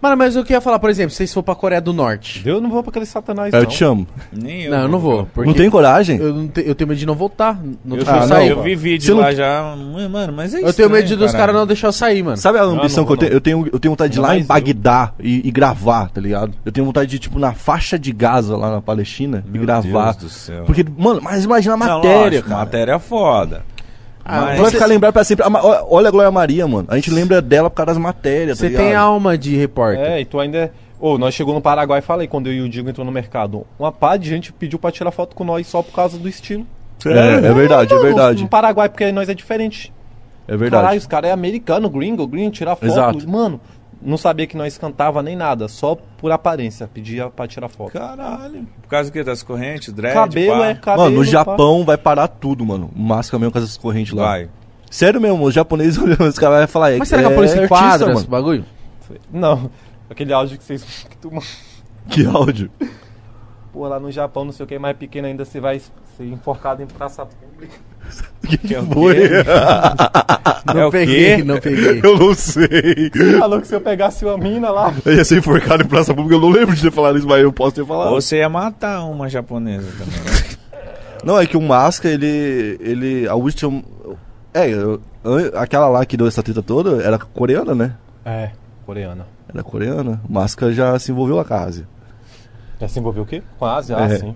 Mano, 0.03 0.17
mas 0.17 0.35
eu 0.35 0.43
queria 0.43 0.61
falar, 0.61 0.81
por 0.81 0.91
exemplo, 0.91 1.11
se 1.13 1.19
vocês 1.19 1.33
for 1.33 1.45
pra 1.45 1.55
Coreia 1.55 1.81
do 1.81 1.93
Norte. 1.93 2.43
Eu 2.45 2.61
não 2.61 2.69
vou 2.69 2.83
pra 2.83 2.91
aquele 2.91 3.07
satanás, 3.07 3.55
Aí 3.55 3.61
não. 3.61 3.61
eu 3.61 3.67
te 3.71 3.77
chamo. 3.79 4.05
Nem 4.33 4.63
eu. 4.63 4.71
Não, 4.73 4.81
eu 4.81 4.89
não 4.89 4.99
vou. 4.99 5.27
Porque 5.33 5.49
Não 5.49 5.55
tem 5.57 5.71
coragem? 5.71 6.19
eu, 6.19 6.35
não 6.35 6.49
te- 6.49 6.65
eu 6.67 6.75
tenho 6.75 6.89
medo 6.89 6.99
de 6.99 7.07
não 7.07 7.15
voltar. 7.15 7.55
Não 7.85 7.97
Eu, 7.97 8.03
deixar 8.05 8.17
eu 8.17 8.23
Ah, 8.25 8.27
sair. 8.27 8.51
não, 8.51 8.57
eu 8.59 8.63
vi 8.65 8.75
vídeo 8.75 9.07
Você 9.07 9.13
não- 9.13 9.21
lá 9.21 9.33
já. 9.33 9.77
Mano, 10.11 10.33
mas 10.33 10.55
é 10.55 10.59
isso. 10.59 10.67
Eu 10.67 10.73
tenho 10.75 10.91
medo 10.91 11.07
de 11.07 11.15
dos 11.15 11.31
caras 11.31 11.55
não 11.55 11.65
deixar 11.65 11.87
eu 11.87 11.93
sair, 11.93 12.21
mano. 12.23 12.37
Sabe 12.37 12.59
a 12.59 12.63
ambição 12.65 13.05
não 13.05 13.07
que 13.07 13.13
eu 13.13 13.17
vou, 13.17 13.17
tenho? 13.17 13.33
Eu 13.33 13.41
tenho, 13.41 13.69
eu 13.73 13.79
tenho 13.79 13.93
vontade 13.93 14.13
de 14.13 14.19
ir 14.19 14.23
lá 14.23 14.37
em 14.37 14.41
eu. 14.41 14.47
Bagdá 14.47 15.13
e, 15.21 15.47
e 15.47 15.51
gravar, 15.53 16.09
tá 16.11 16.21
ligado? 16.21 16.53
Eu 16.65 16.73
tenho 16.73 16.85
vontade 16.85 17.09
de 17.09 17.17
ir, 17.17 17.19
tipo, 17.21 17.39
na 17.39 17.53
faixa 17.53 17.97
de 17.97 18.13
Gaza 18.13 18.57
lá 18.57 18.73
na 18.73 18.83
Palestina 18.83 19.45
e 19.55 19.59
gravar. 19.59 20.13
Deus 20.13 20.17
do 20.17 20.29
céu. 20.29 20.65
Porque, 20.65 20.85
mano, 20.99 21.21
mas 21.23 21.45
imagina 21.45 21.75
a 21.75 21.77
Não, 21.79 21.87
matéria, 21.97 22.19
lógico, 22.25 22.49
cara. 22.49 22.61
Matéria 22.61 22.93
é 22.95 22.99
foda. 22.99 23.65
Ah, 24.25 24.41
Mas- 24.43 24.61
vai 24.61 24.71
ficar 24.71 24.87
lembrado 24.87 25.13
pra 25.13 25.25
sempre. 25.25 25.45
Olha 25.89 26.09
a 26.09 26.11
Glória 26.11 26.31
Maria, 26.31 26.67
mano. 26.67 26.87
A 26.89 26.95
gente 26.97 27.11
lembra 27.11 27.43
dela 27.43 27.69
por 27.69 27.77
causa 27.77 27.93
das 27.95 27.99
matérias, 28.03 28.59
tá 28.59 28.63
Você 28.63 28.69
ligado? 28.69 28.85
tem 28.85 28.95
alma 28.95 29.37
de 29.37 29.57
repórter. 29.57 30.05
É, 30.05 30.21
e 30.21 30.25
tu 30.25 30.39
ainda... 30.39 30.59
é- 30.59 30.71
Ô, 31.01 31.19
nós 31.19 31.35
chegou 31.35 31.53
no 31.53 31.61
Paraguai 31.61 31.99
e 31.99 32.03
falei, 32.03 32.29
quando 32.29 32.47
eu 32.47 32.53
e 32.53 32.61
o 32.61 32.69
Digo 32.69 32.89
entrou 32.89 33.05
no 33.05 33.11
mercado, 33.11 33.67
uma 33.77 33.91
pá 33.91 34.17
de 34.17 34.29
gente 34.29 34.53
pediu 34.53 34.79
pra 34.79 34.93
tirar 34.93 35.11
foto 35.11 35.35
com 35.35 35.43
nós 35.43 35.67
só 35.67 35.83
por 35.83 35.93
causa 35.93 36.17
do 36.17 36.29
estilo. 36.29 36.65
É, 37.05 37.49
é 37.49 37.53
verdade, 37.53 37.93
é 37.93 37.99
verdade. 37.99 38.43
No 38.45 38.49
Paraguai, 38.49 38.89
porque 38.89 39.11
nós 39.11 39.29
é 39.29 39.35
diferente. 39.35 39.93
É 40.47 40.57
verdade. 40.57 40.81
Caralho, 40.83 40.99
os 41.01 41.07
caras 41.09 41.31
é 41.31 41.33
americano, 41.33 41.91
gringo, 41.91 42.25
gringo, 42.29 42.53
tirar 42.53 42.77
foto. 42.77 42.87
Exato. 42.87 43.29
Mano, 43.29 43.61
não 44.05 44.17
sabia 44.17 44.47
que 44.47 44.57
nós 44.57 44.77
cantava 44.77 45.23
nem 45.23 45.37
nada, 45.37 45.69
só 45.69 45.95
por 45.95 46.31
aparência, 46.33 46.87
pedia 46.87 47.29
pra 47.31 47.47
tirar 47.47 47.69
foto. 47.69 47.93
Caralho. 47.93 48.67
Por 48.83 48.89
causa 48.89 49.11
do 49.11 49.13
quê? 49.13 49.23
Das 49.23 49.43
correntes, 49.43 49.93
dread, 49.93 50.15
cabelo 50.15 50.59
pá? 50.59 50.67
é 50.67 50.75
cabelo. 50.75 51.05
Mano, 51.05 51.17
no 51.21 51.25
pá. 51.25 51.31
Japão 51.31 51.85
vai 51.85 51.97
parar 51.97 52.29
tudo, 52.29 52.65
mano. 52.67 52.91
Máscara 52.95 53.39
mesmo 53.39 53.53
com 53.53 53.59
essas 53.59 53.77
correntes 53.77 54.13
lá. 54.13 54.25
Vai. 54.27 54.49
Sério 54.91 55.21
mesmo, 55.21 55.43
os 55.45 55.55
japoneses 55.55 55.97
olhando, 55.99 56.25
os 56.29 56.39
caras 56.39 56.59
vão 56.59 56.69
falar. 56.69 56.93
é- 56.93 56.99
Mas 56.99 57.09
será 57.09 57.23
que 57.23 57.29
é 57.29 57.33
a 57.33 57.35
polícia 57.35 57.57
artista, 57.63 57.75
enquadra 57.77 58.07
esse 58.09 58.15
mano. 58.15 58.29
bagulho? 58.29 58.65
Não, 59.33 59.71
aquele 60.11 60.33
áudio 60.33 60.59
que 60.59 60.65
vocês. 60.65 60.83
Que 61.09 61.17
tu... 61.17 61.31
Que 62.09 62.27
áudio. 62.27 62.71
Pô, 63.73 63.89
lá 63.89 63.99
no 63.99 64.11
Japão, 64.13 64.45
não 64.45 64.53
sei 64.53 64.65
o 64.65 64.67
que, 64.67 64.79
mais 64.79 64.97
pequeno 64.97 65.27
ainda, 65.27 65.45
você 65.45 65.59
vai 65.59 65.79
ser 65.81 66.25
enforcado 66.25 66.83
em 66.83 66.87
praça 66.87 67.25
pública. 67.27 67.75
Que 68.47 68.59
que 68.59 68.75
é 68.75 68.81
o 68.81 68.85
foi? 68.87 69.15
Não 70.75 70.81
É 70.83 70.87
o 70.87 70.91
peguei, 70.91 71.37
quê? 71.37 71.45
não 71.45 71.59
peguei. 71.61 72.01
Eu 72.05 72.19
não 72.19 72.35
sei. 72.35 73.11
Você 73.15 73.39
falou 73.39 73.61
que 73.61 73.69
se 73.69 73.75
eu 73.75 73.81
pegasse 73.81 74.25
uma 74.25 74.37
mina 74.37 74.71
lá. 74.71 74.93
Eu 75.07 75.15
ia 75.15 75.25
ser 75.25 75.39
enforcado 75.39 75.85
em 75.85 75.87
praça 75.87 76.13
pública, 76.13 76.35
eu 76.35 76.41
não 76.41 76.51
lembro 76.51 76.75
de 76.75 76.83
ter 76.83 76.91
falado 76.91 77.17
isso, 77.17 77.27
mas 77.29 77.41
eu 77.41 77.53
posso 77.53 77.77
ter 77.77 77.87
falado. 77.87 78.13
Ou 78.13 78.21
você 78.21 78.39
ia 78.39 78.49
matar 78.49 79.05
uma 79.05 79.29
japonesa 79.29 79.87
também. 79.93 80.21
né? 80.21 80.83
Não, 81.25 81.39
é 81.41 81.47
que 81.47 81.57
o 81.57 81.63
Masca, 81.63 82.09
ele. 82.09 82.77
ele 82.81 83.29
a 83.29 83.35
última. 83.37 83.81
É, 84.53 84.69
eu- 84.69 85.01
aquela 85.55 85.89
lá 85.89 86.05
que 86.05 86.17
deu 86.17 86.27
essa 86.27 86.43
treta 86.43 86.63
toda 86.63 87.01
era 87.03 87.17
coreana, 87.19 87.75
né? 87.75 87.95
É, 88.25 88.51
coreana. 88.85 89.25
Era 89.49 89.63
coreana. 89.63 90.21
O 90.29 90.33
Masca 90.33 90.73
já 90.73 90.99
se 90.99 91.13
envolveu 91.13 91.43
com 91.45 91.55
a 91.55 91.61
Ásia. 91.63 91.87
Já 92.83 92.89
se 92.89 92.99
envolveu 92.99 93.23
o 93.23 93.27
quê? 93.27 93.43
Com 93.59 93.65
a 93.65 93.77
Ásia? 93.77 93.97
Ah, 93.97 94.05
É. 94.07 94.19
sim. 94.19 94.35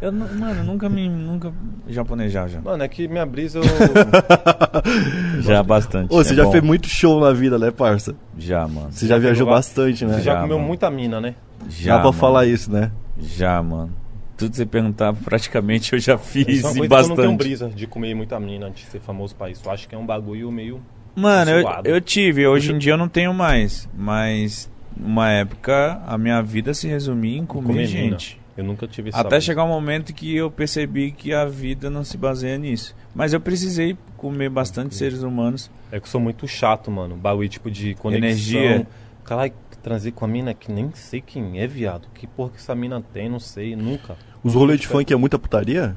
Eu, 0.00 0.12
mano, 0.12 0.62
nunca 0.64 0.88
me. 0.88 1.08
Nunca 1.08 1.52
japonejar 1.88 2.48
já. 2.48 2.60
Mano, 2.60 2.82
é 2.82 2.88
que 2.88 3.08
minha 3.08 3.24
brisa 3.24 3.60
eu. 3.60 3.64
Já 5.42 5.62
bastante. 5.62 6.12
Ô, 6.12 6.16
você 6.22 6.32
é 6.32 6.36
já 6.36 6.44
bom. 6.44 6.50
fez 6.52 6.62
muito 6.62 6.88
show 6.88 7.20
na 7.20 7.32
vida, 7.32 7.58
né, 7.58 7.70
parça? 7.70 8.14
Já, 8.36 8.66
mano. 8.66 8.90
Você 8.90 9.06
já, 9.06 9.16
viajou 9.16 9.46
pegou- 9.46 9.54
bastante, 9.56 10.04
né? 10.04 10.14
Você 10.14 10.22
já 10.22 10.34
Já, 10.34 10.40
comeu 10.42 10.56
mano. 10.56 10.66
muita 10.68 10.90
mina, 10.90 11.20
né? 11.20 11.34
Já. 11.68 11.92
Dá 11.94 12.00
pra 12.00 12.10
mano. 12.10 12.18
falar 12.20 12.46
isso, 12.46 12.70
né? 12.70 12.90
Já, 13.18 13.62
mano. 13.62 13.92
Tudo 14.36 14.50
que 14.50 14.56
você 14.56 14.66
perguntar, 14.66 15.12
praticamente 15.14 15.92
eu 15.92 15.98
já 16.00 16.18
fiz 16.18 16.48
Isso 16.48 16.66
é 16.66 16.70
e 16.70 16.74
que 16.74 16.78
eu 16.80 16.88
não 16.88 16.88
tenho 16.88 16.88
bastante. 16.88 17.38
brisa 17.38 17.68
de 17.68 17.86
comer 17.86 18.12
muita 18.14 18.40
mina 18.40 18.66
antes 18.66 18.84
de 18.84 18.90
ser 18.90 19.00
famoso 19.00 19.34
pra 19.36 19.50
isso. 19.50 19.62
Eu 19.64 19.70
acho 19.70 19.88
que 19.88 19.94
é 19.94 19.98
um 19.98 20.04
bagulho 20.06 20.50
meio. 20.50 20.80
Mano, 21.14 21.50
eu, 21.52 21.64
eu 21.84 22.00
tive, 22.00 22.44
hoje 22.46 22.72
em 22.72 22.78
dia 22.78 22.94
eu 22.94 22.98
não 22.98 23.08
tenho 23.08 23.32
mais. 23.32 23.88
Mas 23.96 24.68
uma 24.96 25.30
época 25.30 26.00
a 26.06 26.16
minha 26.18 26.40
vida 26.42 26.74
se 26.74 26.86
resumia 26.88 27.38
em 27.38 27.46
comer, 27.46 27.66
Comer 27.66 27.86
gente. 27.86 28.34
mina. 28.36 28.42
Eu 28.56 28.64
nunca 28.64 28.86
tive 28.86 29.08
esse 29.08 29.16
Até 29.18 29.30
sabor. 29.30 29.40
chegar 29.40 29.64
um 29.64 29.68
momento 29.68 30.12
que 30.12 30.36
eu 30.36 30.50
percebi 30.50 31.10
que 31.10 31.32
a 31.32 31.46
vida 31.46 31.88
não 31.88 32.04
se 32.04 32.18
baseia 32.18 32.58
nisso. 32.58 32.94
Mas 33.14 33.32
eu 33.32 33.40
precisei 33.40 33.96
comer 34.16 34.50
bastante 34.50 34.94
seres 34.94 35.22
humanos. 35.22 35.70
É 35.90 35.98
que 35.98 36.06
eu 36.06 36.10
sou 36.10 36.20
muito 36.20 36.46
chato, 36.46 36.90
mano. 36.90 37.16
Bagulho 37.16 37.48
tipo 37.48 37.70
de 37.70 37.94
conexão. 37.94 38.28
Energia. 38.28 38.86
Caralho, 39.24 39.52
transei 39.82 40.12
com 40.12 40.24
a 40.24 40.28
mina 40.28 40.52
que 40.52 40.70
nem 40.70 40.90
sei 40.94 41.20
quem 41.20 41.60
é, 41.60 41.66
viado. 41.66 42.08
Que 42.14 42.26
porra 42.26 42.50
que 42.50 42.56
essa 42.56 42.74
mina 42.74 43.02
tem, 43.12 43.28
não 43.28 43.40
sei, 43.40 43.74
nunca. 43.74 44.16
Os 44.44 44.54
rolês 44.54 44.80
de 44.80 44.86
funk 44.86 45.10
é 45.12 45.16
muita 45.16 45.38
putaria? 45.38 45.96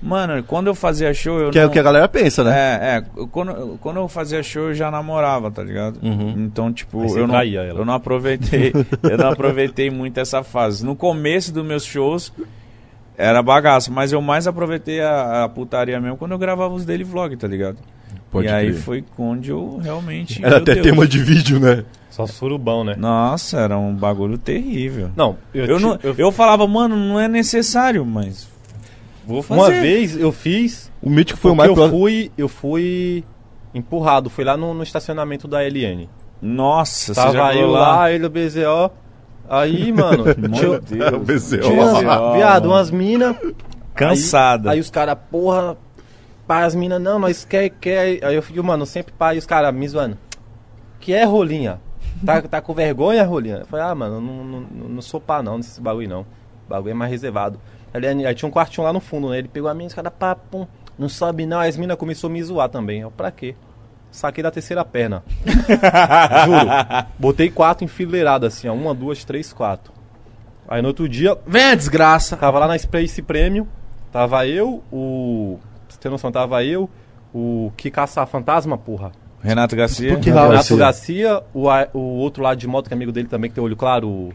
Mano, 0.00 0.42
quando 0.44 0.68
eu 0.68 0.74
fazia 0.74 1.12
show, 1.12 1.40
eu 1.40 1.50
Que 1.50 1.58
é 1.58 1.62
não... 1.62 1.68
o 1.68 1.72
que 1.72 1.78
a 1.78 1.82
galera 1.82 2.08
pensa, 2.08 2.44
né? 2.44 2.52
É, 2.56 2.96
é. 2.98 3.26
Quando, 3.32 3.78
quando 3.80 3.96
eu 3.96 4.06
fazia 4.08 4.42
show, 4.42 4.68
eu 4.68 4.74
já 4.74 4.90
namorava, 4.90 5.50
tá 5.50 5.62
ligado? 5.62 5.98
Uhum. 6.02 6.34
Então, 6.38 6.72
tipo, 6.72 7.02
Aí 7.02 7.10
eu 7.18 7.26
não, 7.26 7.78
eu 7.80 7.84
não 7.84 7.94
aproveitei. 7.94 8.72
eu 9.02 9.18
não 9.18 9.30
aproveitei 9.30 9.90
muito 9.90 10.18
essa 10.20 10.42
fase. 10.44 10.84
No 10.86 10.94
começo 10.94 11.52
dos 11.52 11.66
meus 11.66 11.84
shows 11.84 12.32
era 13.16 13.42
bagaço, 13.42 13.92
mas 13.92 14.12
eu 14.12 14.22
mais 14.22 14.46
aproveitei 14.46 15.00
a, 15.00 15.44
a 15.44 15.48
putaria 15.48 16.00
mesmo 16.00 16.16
quando 16.16 16.30
eu 16.32 16.38
gravava 16.38 16.72
os 16.72 16.84
daily 16.84 17.02
vlog, 17.02 17.36
tá 17.36 17.48
ligado? 17.48 17.78
Pode 18.30 18.46
e 18.46 18.50
aí 18.50 18.66
crer. 18.70 18.80
foi 18.80 19.04
onde 19.18 19.50
eu 19.50 19.78
realmente. 19.82 20.44
Era 20.44 20.58
até 20.58 20.74
Deus. 20.74 20.86
tema 20.86 21.06
de 21.08 21.18
vídeo, 21.18 21.58
né? 21.58 21.84
Só 22.10 22.26
surubão, 22.26 22.84
né? 22.84 22.94
Nossa, 22.96 23.58
era 23.58 23.76
um 23.76 23.92
bagulho 23.94 24.38
terrível. 24.38 25.10
Não, 25.16 25.36
eu, 25.52 25.64
Eu, 25.64 25.76
ti- 25.78 25.82
não, 25.82 25.98
eu- 26.04 26.14
eu 26.18 26.30
falava, 26.32 26.66
mano, 26.68 26.94
não 26.94 27.18
é 27.18 27.26
necessário, 27.26 28.04
mas. 28.06 28.48
Vou 29.28 29.42
fazer. 29.42 29.60
Uma 29.60 29.68
vez 29.70 30.16
eu 30.18 30.32
fiz. 30.32 30.90
O 31.02 31.10
Mítico 31.10 31.38
foi 31.38 31.50
o 31.50 31.54
porque 31.54 31.58
mais 31.58 31.68
eu 31.68 31.74
próximo. 31.74 31.98
fui, 32.00 32.32
eu 32.38 32.48
fui 32.48 33.24
empurrado. 33.74 34.30
Fui 34.30 34.42
lá 34.42 34.56
no, 34.56 34.72
no 34.72 34.82
estacionamento 34.82 35.46
da 35.46 35.60
LN. 35.62 36.08
Nossa, 36.40 37.12
você 37.12 37.20
Tava 37.20 37.32
já 37.34 37.54
eu 37.54 37.68
lá, 37.70 37.96
lá. 37.98 38.10
ele 38.10 38.24
o 38.24 38.30
BZO. 38.30 38.90
Aí, 39.46 39.92
mano, 39.92 40.24
tinha, 40.34 40.48
Meu 40.48 40.80
Deus. 40.80 40.84
tinha 40.88 41.10
BZO. 41.10 41.72
umas, 41.72 41.92
BZO, 42.02 42.32
viado, 42.32 42.66
umas 42.70 42.90
minas. 42.90 43.36
Cansada. 43.94 44.70
Aí, 44.70 44.76
aí 44.76 44.80
os 44.80 44.88
caras, 44.90 45.16
porra, 45.30 45.76
pá, 46.46 46.64
as 46.64 46.74
minas, 46.74 47.00
não, 47.00 47.18
nós 47.18 47.44
quer, 47.44 47.68
quer. 47.68 48.24
Aí 48.24 48.34
eu 48.34 48.42
fico, 48.42 48.62
mano, 48.64 48.86
sempre 48.86 49.12
pá, 49.12 49.34
e 49.34 49.38
os 49.38 49.44
caras 49.46 49.74
me 49.74 49.86
zoando. 49.86 50.16
Que 51.00 51.12
é 51.12 51.24
rolinha? 51.24 51.80
Tá, 52.24 52.40
tá 52.42 52.60
com 52.62 52.72
vergonha, 52.72 53.22
rolinha? 53.24 53.58
Eu 53.58 53.66
falei, 53.66 53.84
ah, 53.84 53.94
mano, 53.94 54.20
não, 54.20 54.44
não, 54.44 54.88
não 54.88 55.02
sou 55.02 55.20
pá 55.20 55.42
não 55.42 55.58
nesse 55.58 55.80
bagulho 55.80 56.08
não. 56.08 56.20
O 56.22 56.70
bagulho 56.70 56.90
é 56.92 56.94
mais 56.94 57.10
reservado. 57.10 57.60
Aí, 57.92 58.04
ele- 58.04 58.26
aí 58.26 58.34
tinha 58.34 58.48
um 58.48 58.52
quartinho 58.52 58.84
lá 58.86 58.92
no 58.92 59.00
fundo, 59.00 59.30
né? 59.30 59.38
Ele 59.38 59.48
pegou 59.48 59.68
a 59.70 59.74
mina, 59.74 59.88
os 59.88 59.94
caras, 59.94 60.12
pá, 60.18 60.34
pum, 60.34 60.66
não 60.98 61.08
sobe 61.08 61.46
não. 61.46 61.58
Aí 61.60 61.68
as 61.68 61.76
minas 61.76 61.96
começou 61.96 62.28
a 62.28 62.32
me 62.32 62.42
zoar 62.42 62.68
também. 62.68 63.00
Eu, 63.00 63.10
pra 63.10 63.30
quê? 63.30 63.54
Saquei 64.10 64.42
da 64.42 64.50
terceira 64.50 64.84
perna. 64.84 65.22
Juro. 66.46 67.06
Botei 67.18 67.50
quatro 67.50 67.84
enfileiradas 67.84 68.54
assim, 68.54 68.68
ó. 68.68 68.74
Uma, 68.74 68.94
duas, 68.94 69.24
três, 69.24 69.52
quatro. 69.52 69.92
Aí 70.68 70.82
no 70.82 70.88
outro 70.88 71.08
dia, 71.08 71.36
Vem 71.46 71.64
a 71.64 71.74
desgraça. 71.74 72.36
Tava 72.36 72.58
lá 72.58 72.66
na 72.68 72.78
Space 72.78 73.20
Premium, 73.22 73.66
tava 74.12 74.46
eu, 74.46 74.82
o. 74.92 75.58
Pra 75.86 75.94
você 75.94 75.98
ter 76.00 76.08
noção, 76.10 76.30
tava 76.30 76.62
eu, 76.64 76.88
o 77.34 77.72
que 77.76 77.90
caça 77.90 78.24
fantasma, 78.26 78.76
porra. 78.76 79.12
Renato 79.42 79.74
Garcia. 79.76 80.18
Renato 80.18 80.52
Garcia. 80.52 80.76
Garcia, 80.76 81.42
o, 81.54 81.68
o 81.94 81.98
outro 82.18 82.42
lado 82.42 82.58
de 82.58 82.66
moto, 82.66 82.88
que 82.88 82.94
é 82.94 82.96
amigo 82.96 83.12
dele 83.12 83.28
também, 83.28 83.48
que 83.48 83.54
tem 83.54 83.62
olho 83.64 83.76
claro, 83.76 84.08
o- 84.08 84.32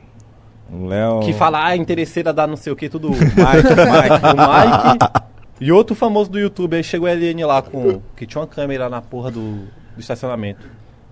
O 0.71 0.87
Léo. 0.87 1.19
que 1.21 1.33
fala, 1.33 1.65
ah, 1.65 1.75
interesseira 1.75 2.33
da 2.33 2.47
não 2.47 2.55
sei 2.55 2.73
o 2.73 2.75
que, 2.75 2.89
tudo. 2.89 3.09
Mike, 3.09 3.33
Mike. 3.35 4.25
o 4.25 4.89
Mike. 4.89 5.23
E 5.61 5.71
outro 5.71 5.95
famoso 5.95 6.29
do 6.29 6.39
YouTube, 6.39 6.75
aí 6.75 6.83
chegou 6.83 7.07
a 7.07 7.13
LN 7.13 7.45
lá 7.45 7.61
com. 7.61 8.01
Que 8.15 8.25
tinha 8.25 8.41
uma 8.41 8.47
câmera 8.47 8.89
na 8.89 9.01
porra 9.01 9.31
do, 9.31 9.65
do 9.95 9.99
estacionamento. 9.99 10.67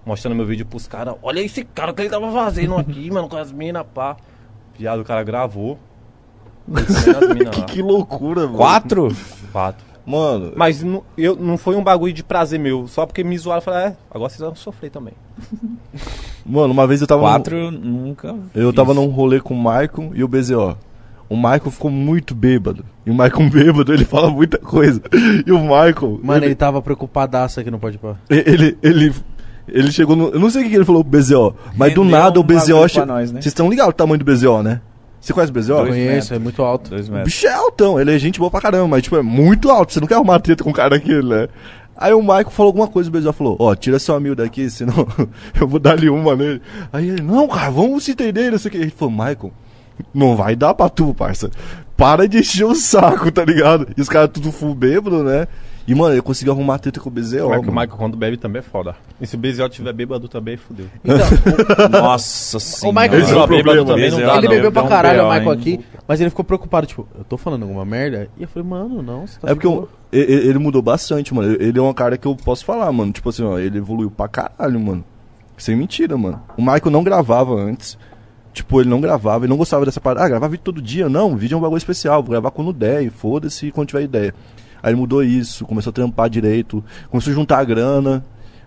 Mostrando 0.06 0.36
meu 0.36 0.46
vídeo 0.46 0.66
pros 0.66 0.88
caras. 0.88 1.16
Olha 1.22 1.40
esse 1.42 1.64
cara 1.64 1.94
que 1.94 2.02
ele 2.02 2.10
tava 2.10 2.32
fazendo 2.32 2.76
aqui, 2.76 3.10
mano, 3.12 3.30
com 3.30 3.38
as 3.38 3.52
minas, 3.52 3.86
pá. 3.94 4.18
Viado, 4.78 5.02
o 5.02 5.06
cara 5.06 5.24
gravou. 5.24 5.78
Minas 6.68 7.58
lá. 7.58 7.66
Que 7.66 7.82
loucura, 7.82 8.42
mano. 8.42 8.58
Quatro? 8.58 9.16
Quatro. 9.52 9.91
Mano, 10.12 10.52
Mas 10.56 10.84
não, 10.84 11.04
eu, 11.18 11.36
não 11.38 11.58
foi 11.58 11.76
um 11.76 11.84
bagulho 11.84 12.12
de 12.12 12.24
prazer 12.24 12.60
meu. 12.60 12.88
Só 12.88 13.06
porque 13.06 13.24
me 13.24 13.38
zoaram, 13.38 13.60
eu 13.60 13.64
falei, 13.64 13.80
é, 13.88 13.96
agora 14.14 14.30
vocês 14.30 14.42
vão 14.42 14.54
sofrer 14.56 14.90
também. 14.90 15.14
mano, 16.46 16.74
uma 16.74 16.86
vez 16.86 17.00
eu 17.02 17.08
tava. 17.08 17.22
Quatro 17.22 17.56
eu 17.56 17.72
nunca. 17.72 18.36
Eu 18.54 18.68
fiz. 18.68 18.76
tava 18.76 18.94
num 18.94 19.08
rolê 19.08 19.40
com 19.40 19.54
o 19.54 19.58
Maicon 19.58 20.12
e 20.14 20.24
o 20.24 20.28
BZO. 20.28 20.78
O 21.30 21.36
Maicon 21.38 21.72
ficou 21.72 21.90
muito 21.90 22.36
bêbado. 22.36 22.84
E 23.06 23.10
o 23.10 23.14
Maicon 23.14 23.48
bêbado, 23.50 23.94
ele 23.94 24.04
fala 24.04 24.30
muita 24.30 24.58
coisa. 24.58 25.02
E 25.46 25.52
o 25.52 25.64
Maicon. 25.64 26.20
Mano, 26.22 26.40
ele 26.40 26.48
ele, 26.48 26.56
tava 26.56 26.82
preocupadaço 26.82 27.60
aqui 27.62 27.72
no 27.72 27.80
Pode 27.80 27.98
Pá. 27.98 28.16
ele, 28.30 28.78
ele, 28.84 29.16
ele 29.68 29.92
chegou 29.94 30.16
no. 30.16 30.28
Eu 30.30 30.40
não 30.40 30.50
sei 30.50 30.66
o 30.66 30.70
que 30.70 30.76
ele 30.76 30.84
falou 30.84 31.06
pro 31.06 31.18
BZO, 31.20 31.56
mas 31.78 31.94
do 31.94 32.02
Rendeu 32.04 32.20
nada 32.20 32.38
o 32.40 32.44
um 32.44 32.46
bagulho 32.46 32.62
BZO. 32.66 32.80
pra 32.80 32.88
che- 32.90 33.06
nós, 33.06 33.32
né? 33.32 33.42
Vocês 33.42 33.52
estão 33.52 33.70
ligados 33.70 33.92
o 33.94 33.96
tamanho 33.96 34.20
do 34.20 34.26
BZO, 34.26 34.62
né? 34.62 34.82
Você 35.22 35.32
conhece 35.34 35.52
o 35.52 35.54
BZO? 35.54 35.74
Dois 35.76 35.90
Conheço, 35.90 36.08
metros. 36.14 36.32
é 36.32 36.40
muito 36.40 36.62
alto. 36.64 36.90
Dois 36.90 37.08
O 37.08 37.12
metros. 37.12 37.32
bicho 37.34 37.48
é 37.48 37.54
altão, 37.54 38.00
ele 38.00 38.14
é 38.14 38.18
gente 38.20 38.40
boa 38.40 38.50
pra 38.50 38.60
caramba, 38.60 38.88
mas 38.88 39.04
tipo, 39.04 39.16
é 39.16 39.22
muito 39.22 39.70
alto. 39.70 39.94
Você 39.94 40.00
não 40.00 40.08
quer 40.08 40.16
arrumar 40.16 40.40
treta 40.40 40.64
com 40.64 40.72
um 40.72 40.74
cara 40.74 40.90
daquele, 40.90 41.28
né? 41.28 41.48
Aí 41.96 42.12
o 42.14 42.22
Michael 42.22 42.50
falou 42.50 42.70
alguma 42.70 42.88
coisa, 42.88 43.10
o 43.10 43.12
BZO 43.14 43.32
falou, 43.32 43.56
ó, 43.60 43.76
tira 43.76 44.00
seu 44.00 44.16
amigo 44.16 44.36
daqui, 44.36 44.68
senão 44.72 45.08
eu 45.60 45.68
vou 45.68 45.80
dar-lhe 45.80 46.10
uma 46.10 46.36
nele. 46.36 46.60
Aí 46.92 47.10
ele, 47.10 47.22
não, 47.22 47.48
cara, 47.48 47.70
vamos 47.70 48.04
se 48.04 48.12
entender, 48.12 48.52
não 48.52 48.58
sei 48.58 48.70
o 48.70 48.72
que. 48.72 48.78
Ele 48.80 48.90
falou, 48.90 49.12
Michael, 49.14 49.52
não 50.12 50.36
vai 50.36 50.56
dar 50.56 50.74
pra 50.74 50.90
tu, 50.90 51.14
parça. 51.14 51.52
Para 51.96 52.28
de 52.28 52.40
encher 52.40 52.66
o 52.66 52.74
saco, 52.74 53.32
tá 53.32 53.46
ligado? 53.46 53.88
E 53.96 54.02
os 54.02 54.10
caras 54.10 54.32
tudo 54.34 54.52
full 54.52 54.74
bêbado, 54.74 55.24
né? 55.24 55.48
E, 55.88 55.96
mano, 55.96 56.16
eu 56.16 56.22
consegui 56.22 56.50
arrumar 56.52 56.78
treta 56.80 57.00
com 57.00 57.10
o 57.10 57.12
BZO. 57.12 57.50
Mas 57.50 57.62
que 57.62 57.70
o. 57.70 57.72
Michael, 57.72 57.90
quando 57.98 58.16
bebe, 58.16 58.38
também 58.38 58.60
é 58.60 58.64
foda. 58.64 58.96
E 59.20 59.26
se 59.26 59.36
o 59.36 59.40
BZO 59.40 59.68
tiver 59.70 59.92
bêbado 59.94 60.28
também, 60.28 60.56
fudeu. 60.58 60.86
Nossa 61.90 62.60
senhora. 62.60 63.02
Michael- 63.02 63.22
Esse 63.24 63.34
é 63.34 63.38
o 63.38 63.48
bêbado 63.48 63.86
também 63.86 64.12
não 64.12 64.20
é 64.20 64.26
dá, 64.26 64.38
ele 64.38 64.48
não. 64.48 64.56
bebeu 64.56 64.72
pra 64.72 64.82
deu 64.82 64.88
um 64.88 64.90
caralho, 64.92 65.22
o 65.22 65.24
BO, 65.26 65.30
Michael 65.34 65.54
hein? 65.54 65.60
aqui, 65.60 65.86
mas 66.08 66.22
ele 66.22 66.30
ficou 66.30 66.46
preocupado, 66.46 66.88
tipo, 66.88 67.08
eu 67.18 67.24
tô 67.24 67.38
falando 67.38 67.64
alguma 67.64 67.86
merda? 67.86 68.28
E 68.38 68.44
eu 68.44 68.48
falei, 68.48 68.68
mano, 68.68 69.02
não, 69.02 69.26
você 69.28 69.40
tá 69.40 69.50
É 69.50 69.54
porque 69.54 69.68
eu- 69.68 69.90
e- 70.12 70.18
e- 70.18 70.48
ele 70.50 70.60
mudou 70.60 70.82
bastante, 70.82 71.34
mano. 71.34 71.56
Ele 71.60 71.78
é 71.78 71.82
um 71.82 71.94
cara 71.94 72.18
que 72.18 72.28
eu 72.28 72.36
posso 72.36 72.64
falar, 72.66 72.92
mano. 72.92 73.12
Tipo 73.12 73.30
assim, 73.30 73.44
ó, 73.44 73.58
ele 73.58 73.78
evoluiu 73.78 74.12
pra 74.12 74.28
caralho, 74.28 74.80
mano. 74.80 75.04
Sem 75.58 75.76
mentira, 75.76 76.18
mano. 76.18 76.42
O 76.58 76.62
Michael 76.62 76.92
não 76.92 77.04
gravava 77.04 77.54
antes. 77.56 77.98
Tipo, 78.54 78.82
ele 78.82 78.90
não 78.90 79.00
gravava, 79.00 79.46
ele 79.46 79.50
não 79.50 79.58
gostava 79.58 79.86
dessa 79.86 80.02
parada. 80.02 80.26
Ah, 80.26 80.30
gravar 80.30 80.48
vídeo 80.50 80.64
todo 80.64 80.82
dia. 80.82 81.08
Não, 81.08 81.38
vídeo 81.38 81.56
é 81.56 81.58
um 81.58 81.62
bagulho 81.62 81.78
especial. 81.78 82.22
Vou 82.22 82.32
gravar 82.32 82.52
quando 82.52 82.74
der, 82.74 83.02
e 83.04 83.10
foda-se 83.10 83.72
quando 83.72 83.88
tiver 83.88 84.02
ideia. 84.04 84.34
Aí 84.82 84.92
ele 84.92 85.00
mudou 85.00 85.24
isso, 85.24 85.66
começou 85.66 85.92
a 85.92 85.94
trampar 85.94 86.30
direito, 86.30 86.84
começou 87.10 87.32
a 87.32 87.36
juntar 87.36 87.60
a 87.60 87.64
grana, 87.64 88.24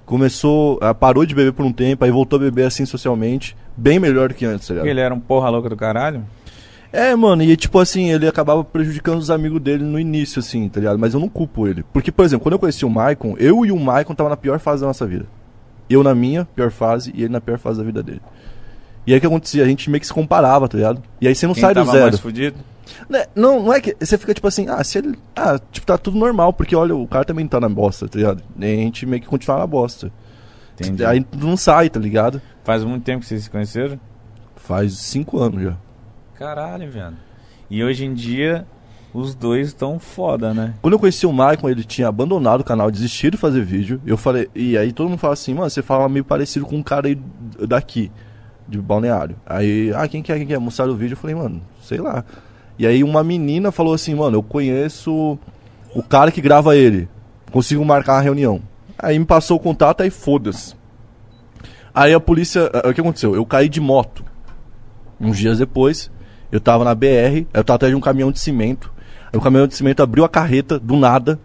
começou. 0.06 0.78
parou 0.98 1.24
de 1.24 1.34
beber 1.34 1.52
por 1.52 1.64
um 1.64 1.72
tempo, 1.72 2.04
aí 2.04 2.10
voltou 2.10 2.36
a 2.38 2.40
beber 2.40 2.66
assim 2.66 2.84
socialmente. 2.86 3.56
Bem 3.76 3.98
melhor 3.98 4.28
do 4.28 4.34
que 4.34 4.44
antes, 4.44 4.68
tá 4.68 4.74
ligado? 4.74 4.86
Ele 4.86 5.00
era 5.00 5.12
um 5.14 5.20
porra 5.20 5.48
louca 5.48 5.68
do 5.68 5.76
caralho? 5.76 6.22
É, 6.92 7.12
mano, 7.16 7.42
e 7.42 7.56
tipo 7.56 7.80
assim, 7.80 8.12
ele 8.12 8.28
acabava 8.28 8.62
prejudicando 8.62 9.18
os 9.18 9.28
amigos 9.28 9.60
dele 9.60 9.82
no 9.82 9.98
início, 9.98 10.38
assim, 10.38 10.68
tá 10.68 10.78
ligado? 10.78 10.96
Mas 10.96 11.12
eu 11.12 11.18
não 11.18 11.28
culpo 11.28 11.66
ele. 11.66 11.84
Porque, 11.92 12.12
por 12.12 12.24
exemplo, 12.24 12.44
quando 12.44 12.52
eu 12.52 12.58
conheci 12.58 12.84
o 12.84 12.90
Maicon, 12.90 13.34
eu 13.36 13.66
e 13.66 13.72
o 13.72 13.78
Maicon 13.80 14.14
tava 14.14 14.30
na 14.30 14.36
pior 14.36 14.60
fase 14.60 14.82
da 14.82 14.86
nossa 14.86 15.04
vida. 15.04 15.26
Eu 15.90 16.04
na 16.04 16.14
minha 16.14 16.44
pior 16.54 16.70
fase 16.70 17.12
e 17.12 17.24
ele 17.24 17.32
na 17.32 17.40
pior 17.40 17.58
fase 17.58 17.78
da 17.78 17.84
vida 17.84 18.00
dele. 18.00 18.20
E 19.04 19.12
aí 19.12 19.18
o 19.18 19.20
que 19.20 19.26
acontecia? 19.26 19.64
A 19.64 19.66
gente 19.66 19.90
meio 19.90 20.00
que 20.00 20.06
se 20.06 20.14
comparava, 20.14 20.68
tá 20.68 20.76
ligado? 20.78 21.02
E 21.20 21.26
aí 21.26 21.34
você 21.34 21.48
não 21.48 21.54
Quem 21.54 21.62
sai 21.62 21.74
do 21.74 21.84
zero. 21.84 22.04
mais 22.04 22.20
fudido? 22.20 22.56
Né, 23.08 23.26
Não, 23.34 23.62
não 23.62 23.72
é 23.72 23.80
que. 23.80 23.96
Você 23.98 24.18
fica 24.18 24.34
tipo 24.34 24.46
assim, 24.46 24.68
ah, 24.68 24.82
se 24.84 24.98
ele. 24.98 25.18
Ah, 25.34 25.58
tipo, 25.70 25.86
tá 25.86 25.96
tudo 25.98 26.18
normal, 26.18 26.52
porque 26.52 26.74
olha, 26.76 26.94
o 26.94 27.06
cara 27.06 27.24
também 27.24 27.46
tá 27.46 27.60
na 27.60 27.68
bosta, 27.68 28.08
tá 28.08 28.18
ligado? 28.18 28.42
E 28.58 28.64
a 28.64 28.68
gente 28.68 29.06
meio 29.06 29.22
que 29.22 29.28
continua 29.28 29.58
na 29.58 29.66
bosta. 29.66 30.12
Entendi. 30.74 31.04
Aí 31.04 31.24
não 31.36 31.56
sai, 31.56 31.88
tá 31.88 32.00
ligado? 32.00 32.40
Faz 32.64 32.82
muito 32.84 33.04
tempo 33.04 33.20
que 33.20 33.26
vocês 33.26 33.44
se 33.44 33.50
conheceram? 33.50 33.98
Faz 34.56 34.94
cinco 34.94 35.38
anos 35.38 35.62
já. 35.62 35.76
Caralho, 36.34 36.90
viado. 36.90 37.16
E 37.70 37.82
hoje 37.82 38.04
em 38.04 38.12
dia, 38.12 38.66
os 39.12 39.34
dois 39.34 39.68
estão 39.68 39.98
foda, 39.98 40.52
né? 40.52 40.74
Quando 40.82 40.94
eu 40.94 40.98
conheci 40.98 41.24
o 41.26 41.32
Maicon, 41.32 41.68
ele 41.68 41.84
tinha 41.84 42.08
abandonado 42.08 42.62
o 42.62 42.64
canal, 42.64 42.90
desistido 42.90 43.32
de 43.32 43.38
fazer 43.38 43.64
vídeo. 43.64 44.00
Eu 44.04 44.16
falei, 44.16 44.50
e 44.54 44.76
aí 44.76 44.92
todo 44.92 45.08
mundo 45.08 45.18
fala 45.18 45.34
assim, 45.34 45.54
mano, 45.54 45.70
você 45.70 45.82
fala 45.82 46.08
meio 46.08 46.24
parecido 46.24 46.66
com 46.66 46.76
um 46.76 46.82
cara 46.82 47.06
aí 47.06 47.18
daqui, 47.68 48.10
de 48.66 48.80
balneário. 48.80 49.36
Aí, 49.46 49.92
ah, 49.94 50.08
quem 50.08 50.20
que 50.22 50.32
é, 50.32 50.38
quem 50.38 50.46
que 50.46 50.54
é? 50.54 50.58
Mostraram 50.58 50.92
o 50.92 50.96
vídeo, 50.96 51.12
eu 51.12 51.18
falei, 51.18 51.36
mano, 51.36 51.62
sei 51.80 51.98
lá. 51.98 52.24
E 52.78 52.86
aí 52.86 53.04
uma 53.04 53.22
menina 53.22 53.70
falou 53.70 53.94
assim, 53.94 54.14
mano, 54.14 54.38
eu 54.38 54.42
conheço 54.42 55.38
o 55.94 56.02
cara 56.02 56.30
que 56.30 56.40
grava 56.40 56.76
ele. 56.76 57.08
Consigo 57.50 57.84
marcar 57.84 58.14
uma 58.14 58.20
reunião. 58.20 58.60
Aí 58.98 59.18
me 59.18 59.24
passou 59.24 59.56
o 59.56 59.60
contato, 59.60 60.02
aí 60.02 60.10
foda-se. 60.10 60.74
Aí 61.94 62.12
a 62.12 62.18
polícia, 62.18 62.70
ah, 62.72 62.88
o 62.88 62.94
que 62.94 63.00
aconteceu? 63.00 63.34
Eu 63.36 63.46
caí 63.46 63.68
de 63.68 63.80
moto. 63.80 64.24
Uns 65.20 65.38
dias 65.38 65.58
depois, 65.58 66.10
eu 66.50 66.58
tava 66.58 66.84
na 66.84 66.94
BR, 66.94 67.46
eu 67.54 67.62
tava 67.62 67.76
atrás 67.76 67.92
de 67.92 67.96
um 67.96 68.00
caminhão 68.00 68.32
de 68.32 68.40
cimento. 68.40 68.92
Aí 69.32 69.38
o 69.38 69.40
caminhão 69.40 69.66
de 69.66 69.76
cimento 69.76 70.02
abriu 70.02 70.24
a 70.24 70.28
carreta 70.28 70.78
do 70.78 70.96
nada 70.96 71.38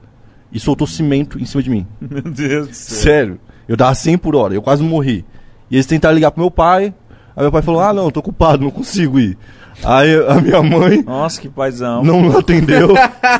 e 0.51 0.59
soltou 0.59 0.87
cimento 0.87 1.39
em 1.39 1.45
cima 1.45 1.61
de 1.61 1.69
mim. 1.69 1.85
Meu 2.01 2.23
Deus 2.23 2.67
do 2.69 2.73
céu. 2.73 2.97
Sério. 2.97 3.39
Eu 3.67 3.77
dava 3.77 3.93
100 3.93 4.17
por 4.17 4.35
hora, 4.35 4.55
eu 4.55 4.63
quase 4.63 4.81
morri. 4.81 5.23
E 5.69 5.75
eles 5.75 5.85
tentaram 5.85 6.15
ligar 6.15 6.31
pro 6.31 6.41
meu 6.41 6.49
pai. 6.49 6.91
Aí 7.35 7.43
meu 7.43 7.51
pai 7.51 7.61
falou: 7.61 7.81
Ah, 7.81 7.93
não, 7.93 8.09
tô 8.09 8.19
ocupado, 8.19 8.63
não 8.63 8.71
consigo 8.71 9.19
ir. 9.19 9.37
Aí 9.83 10.13
a 10.27 10.35
minha 10.35 10.61
mãe 10.61 11.01
Nossa, 11.03 11.39
que 11.39 11.47
paizão. 11.49 12.03
não 12.03 12.37
atendeu. 12.37 12.93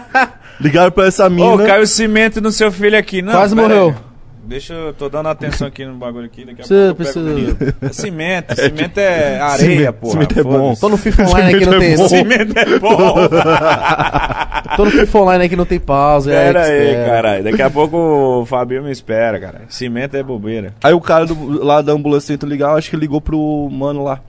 Ligaram 0.60 0.92
pra 0.92 1.06
essa 1.08 1.30
mina. 1.30 1.48
Ô, 1.54 1.58
caiu 1.58 1.86
cimento 1.88 2.42
no 2.42 2.52
seu 2.52 2.72
filho 2.72 2.98
aqui. 2.98 3.22
Não, 3.22 3.32
Quase 3.34 3.56
morreu. 3.56 3.90
aí. 3.90 3.96
Deixa 4.46 4.74
eu... 4.74 4.94
Tô 4.94 5.08
dando 5.10 5.30
atenção 5.30 5.68
aqui 5.68 5.86
no 5.86 5.94
bagulho 5.94 6.26
aqui. 6.26 6.44
Daqui 6.44 6.62
a 6.64 6.66
Precisa- 6.66 6.96
pouco 6.96 7.04
eu 7.04 7.14
pego 7.14 7.14
precisa- 7.14 7.20
o 7.20 7.34
menino. 7.36 7.58
É 7.82 7.94
cimento. 7.94 8.56
Cimento 8.60 8.98
é 8.98 9.40
areia, 9.40 9.58
Cimento- 9.78 9.94
porra. 9.94 10.12
cimento 10.14 10.40
é 10.40 10.44
bom. 10.44 10.74
Tô 10.76 10.90
no 10.90 10.98
FIFA 10.98 11.24
Online 11.24 11.56
aqui, 11.56 11.66
não 11.66 11.72
Cimento 11.74 11.84
é 11.84 11.88
tem. 11.88 11.98
bom. 11.98 12.08
Cimento 12.10 12.58
é 12.58 12.80
bom. 12.80 13.16
Tô 14.76 14.86
no 14.86 14.92
FIFA 14.92 15.20
Online 15.20 15.46
aqui, 15.46 15.56
não 15.56 15.66
tem 15.66 15.80
pausa. 15.80 16.32
é 16.34 16.46
Pera 16.52 16.64
que 16.66 16.72
aí, 16.72 17.06
caralho. 17.06 17.44
Daqui 17.44 17.62
a 17.62 17.70
pouco 17.70 17.98
o 18.42 18.46
Fabio 18.46 18.82
me 18.84 18.92
espera, 18.92 19.40
cara. 19.40 19.62
Cimento 19.70 20.16
é 20.18 20.24
bobeira. 20.24 20.74
Aí 20.84 20.94
o 20.94 21.02
cara 21.02 21.26
do- 21.28 21.64
lá 21.64 21.82
da 21.82 21.92
ambulância 21.94 22.34
tentou 22.34 22.50
ligar, 22.50 22.72
eu 22.72 22.78
acho 22.78 22.90
que 22.90 22.98
ligou 22.98 23.22
pro 23.22 23.70
mano 23.72 24.04
lá, 24.04 24.20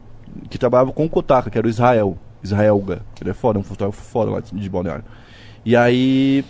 que 0.48 0.58
trabalhava 0.58 0.92
com 0.92 1.04
o 1.04 1.08
Kotaka, 1.08 1.50
que 1.50 1.58
era 1.58 1.66
o 1.66 1.70
Israel. 1.70 2.16
Israelga. 2.42 3.02
Ele 3.20 3.30
é 3.30 3.34
foda, 3.34 3.58
um 3.58 3.62
fotógrafo 3.62 4.02
foda 4.02 4.30
lá 4.30 4.40
de 4.40 4.68
balneário. 4.68 5.04
E 5.64 5.76
aí. 5.76 6.44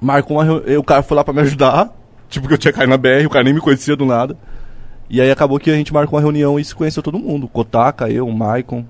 Marcou 0.00 0.36
uma 0.36 0.44
reunião. 0.44 0.80
O 0.80 0.84
cara 0.84 1.02
foi 1.02 1.16
lá 1.16 1.24
pra 1.24 1.32
me 1.34 1.40
ajudar. 1.40 1.90
Tipo, 2.30 2.46
que 2.46 2.54
eu 2.54 2.58
tinha 2.58 2.72
caído 2.72 2.90
na 2.90 2.96
BR, 2.96 3.26
o 3.26 3.30
cara 3.30 3.42
nem 3.42 3.52
me 3.52 3.60
conhecia 3.60 3.96
do 3.96 4.06
nada. 4.06 4.36
E 5.08 5.20
aí 5.20 5.32
acabou 5.32 5.58
que 5.58 5.68
a 5.68 5.74
gente 5.74 5.92
marcou 5.92 6.16
uma 6.16 6.22
reunião 6.22 6.60
e 6.60 6.64
se 6.64 6.72
conheceu 6.72 7.02
todo 7.02 7.18
mundo. 7.18 7.48
Kotaka, 7.48 8.08
eu, 8.08 8.24
o 8.24 8.32
Maicon. 8.32 8.84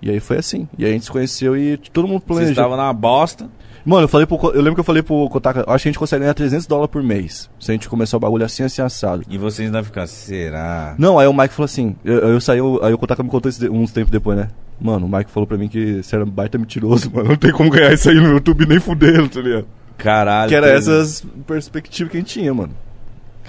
E 0.00 0.08
aí 0.10 0.18
foi 0.20 0.38
assim. 0.38 0.66
E 0.78 0.86
aí 0.86 0.90
a 0.90 0.94
gente 0.94 1.04
se 1.04 1.10
conheceu 1.10 1.54
e 1.54 1.76
todo 1.76 2.08
mundo 2.08 2.20
Vocês 2.20 2.26
planejou. 2.26 2.52
estavam 2.52 2.76
na 2.78 2.90
bosta. 2.94 3.46
Mano, 3.84 4.04
eu 4.04 4.08
falei 4.08 4.26
pro, 4.26 4.38
eu 4.52 4.62
lembro 4.62 4.74
que 4.74 4.80
eu 4.80 4.84
falei 4.84 5.02
pro 5.02 5.28
Kotaka, 5.28 5.60
acho 5.68 5.82
que 5.82 5.88
a 5.88 5.92
gente 5.92 5.98
consegue 5.98 6.20
ganhar 6.20 6.32
300 6.34 6.66
dólares 6.66 6.90
por 6.90 7.02
mês. 7.02 7.50
Se 7.60 7.70
a 7.70 7.74
gente 7.74 7.88
começar 7.88 8.16
o 8.16 8.20
bagulho 8.20 8.44
assim, 8.44 8.62
assim, 8.62 8.80
assado. 8.80 9.22
E 9.28 9.36
vocês 9.36 9.66
ainda 9.66 9.82
ficam, 9.84 10.06
será? 10.06 10.94
Não, 10.98 11.18
aí 11.18 11.26
o 11.26 11.34
Mike 11.34 11.52
falou 11.52 11.66
assim, 11.66 11.94
eu, 12.04 12.14
eu 12.30 12.40
saí, 12.40 12.58
eu- 12.58 12.80
aí 12.82 12.94
o 12.94 12.98
Kotaka 12.98 13.22
me 13.22 13.28
contou 13.28 13.50
isso 13.50 13.60
de- 13.60 13.68
uns 13.68 13.92
tempos 13.92 14.10
depois, 14.10 14.38
né? 14.38 14.48
Mano, 14.80 15.06
o 15.06 15.08
Mike 15.08 15.30
falou 15.30 15.46
pra 15.46 15.56
mim 15.58 15.68
que 15.68 16.02
você 16.02 16.16
era 16.16 16.24
um 16.24 16.28
baita 16.30 16.56
mentiroso, 16.56 17.10
mano. 17.14 17.28
Não 17.30 17.36
tem 17.36 17.52
como 17.52 17.68
ganhar 17.70 17.92
isso 17.92 18.08
aí 18.08 18.16
no 18.16 18.28
YouTube 18.32 18.66
nem 18.66 18.80
fudendo, 18.80 19.28
tá 19.28 19.40
ligado? 19.40 19.66
Caralho. 19.98 20.48
Que 20.48 20.54
era 20.54 20.68
que- 20.70 20.76
essas 20.78 21.24
perspectivas 21.46 22.10
que 22.10 22.16
a 22.16 22.20
gente 22.20 22.32
tinha, 22.32 22.52
mano. 22.54 22.72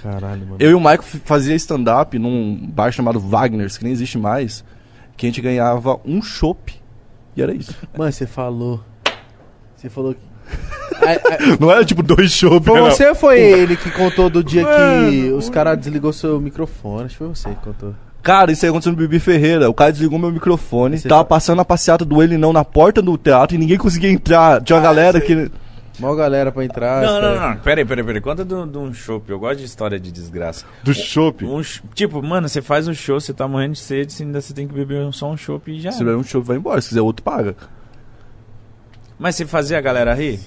Caralho, 0.03 0.41
mano. 0.41 0.57
Eu 0.59 0.71
e 0.71 0.73
o 0.73 0.79
Mike 0.79 1.03
fazia 1.23 1.55
stand-up 1.55 2.19
num 2.19 2.67
bar 2.71 2.91
chamado 2.91 3.19
Wagner's, 3.19 3.77
que 3.77 3.83
nem 3.83 3.93
existe 3.93 4.17
mais. 4.17 4.63
que 5.17 5.25
a 5.25 5.29
gente 5.29 5.39
ganhava 5.41 5.97
um 6.05 6.21
chopp. 6.21 6.75
E 7.37 7.41
era 7.41 7.53
isso. 7.55 7.73
Mano, 7.97 8.11
você 8.11 8.27
falou. 8.27 8.81
Você 9.75 9.89
falou 9.89 10.13
que. 10.13 10.19
Ai, 11.05 11.19
ai, 11.31 11.57
Não 11.59 11.71
era 11.71 11.83
tipo 11.83 12.01
dois 12.03 12.31
chopp. 12.31 12.65
Foi 12.65 12.79
não. 12.79 12.89
você 12.89 13.07
ou 13.09 13.15
foi 13.15 13.39
ele 13.39 13.75
que 13.75 13.89
contou 13.91 14.29
do 14.29 14.43
dia 14.43 14.63
que 14.63 14.69
Mano, 14.69 15.37
os 15.37 15.49
caras 15.49 15.77
desligou 15.77 16.13
seu 16.13 16.39
microfone? 16.39 17.05
Acho 17.05 17.13
que 17.13 17.17
foi 17.17 17.27
você 17.27 17.49
que 17.49 17.55
contou. 17.55 17.93
Cara, 18.23 18.51
isso 18.51 18.65
aí 18.65 18.69
aconteceu 18.69 18.91
no 18.91 18.97
Bibi 18.97 19.19
Ferreira. 19.19 19.69
O 19.69 19.73
cara 19.73 19.91
desligou 19.91 20.17
meu 20.17 20.31
microfone. 20.31 20.97
Você 20.97 21.07
tava 21.07 21.23
tá- 21.23 21.29
passando 21.29 21.61
a 21.61 21.65
passeata 21.65 22.03
do 22.03 22.23
Ele 22.23 22.37
Não 22.37 22.51
na 22.51 22.65
porta 22.65 22.99
do 23.01 23.15
teatro 23.17 23.55
e 23.55 23.59
ninguém 23.59 23.77
conseguia 23.77 24.09
entrar. 24.09 24.61
Tinha 24.63 24.77
uma 24.77 24.81
galera 24.83 25.21
que. 25.21 25.51
Mó 25.99 26.13
galera 26.13 26.51
pra 26.51 26.65
entrar. 26.65 27.01
Não, 27.03 27.21
não, 27.21 27.39
não. 27.39 27.57
Pera 27.57 27.79
aí, 27.79 27.85
pera 27.85 28.01
aí, 28.01 28.05
pera 28.05 28.17
aí. 28.17 28.21
Conta 28.21 28.43
de 28.43 28.53
um- 28.53 28.67
de 28.67 28.77
um 28.77 28.93
chopp. 28.93 29.29
Eu 29.29 29.39
gosto 29.39 29.59
de 29.59 29.65
história 29.65 29.97
de 29.99 30.11
desgraça. 30.11 30.65
Do 30.83 30.93
chopp. 30.93 31.45
Um 31.45 31.63
ch- 31.63 31.81
tipo, 31.93 32.21
mano, 32.21 32.49
você 32.49 32.61
faz 32.61 32.85
um 32.87 32.93
show, 32.93 33.17
você 33.19 33.31
tá 33.33 33.47
morrendo 33.47 33.73
de 33.73 33.79
sede, 33.79 34.11
você 34.11 34.23
ainda 34.23 34.41
você 34.41 34.53
tem 34.53 34.67
que 34.67 34.73
beber 34.73 35.07
só 35.13 35.31
um 35.31 35.37
chopp 35.37 35.71
e 35.71 35.79
já. 35.79 35.91
Se 35.93 35.99
tiver 35.99 36.15
um 36.15 36.23
chopp, 36.23 36.45
vai 36.47 36.57
embora. 36.57 36.81
Se 36.81 36.89
quiser 36.89 37.01
outro, 37.01 37.23
paga. 37.23 37.55
Mas 39.17 39.35
você 39.35 39.45
fazia 39.45 39.77
a 39.77 39.81
galera 39.81 40.13
rir? 40.13 40.39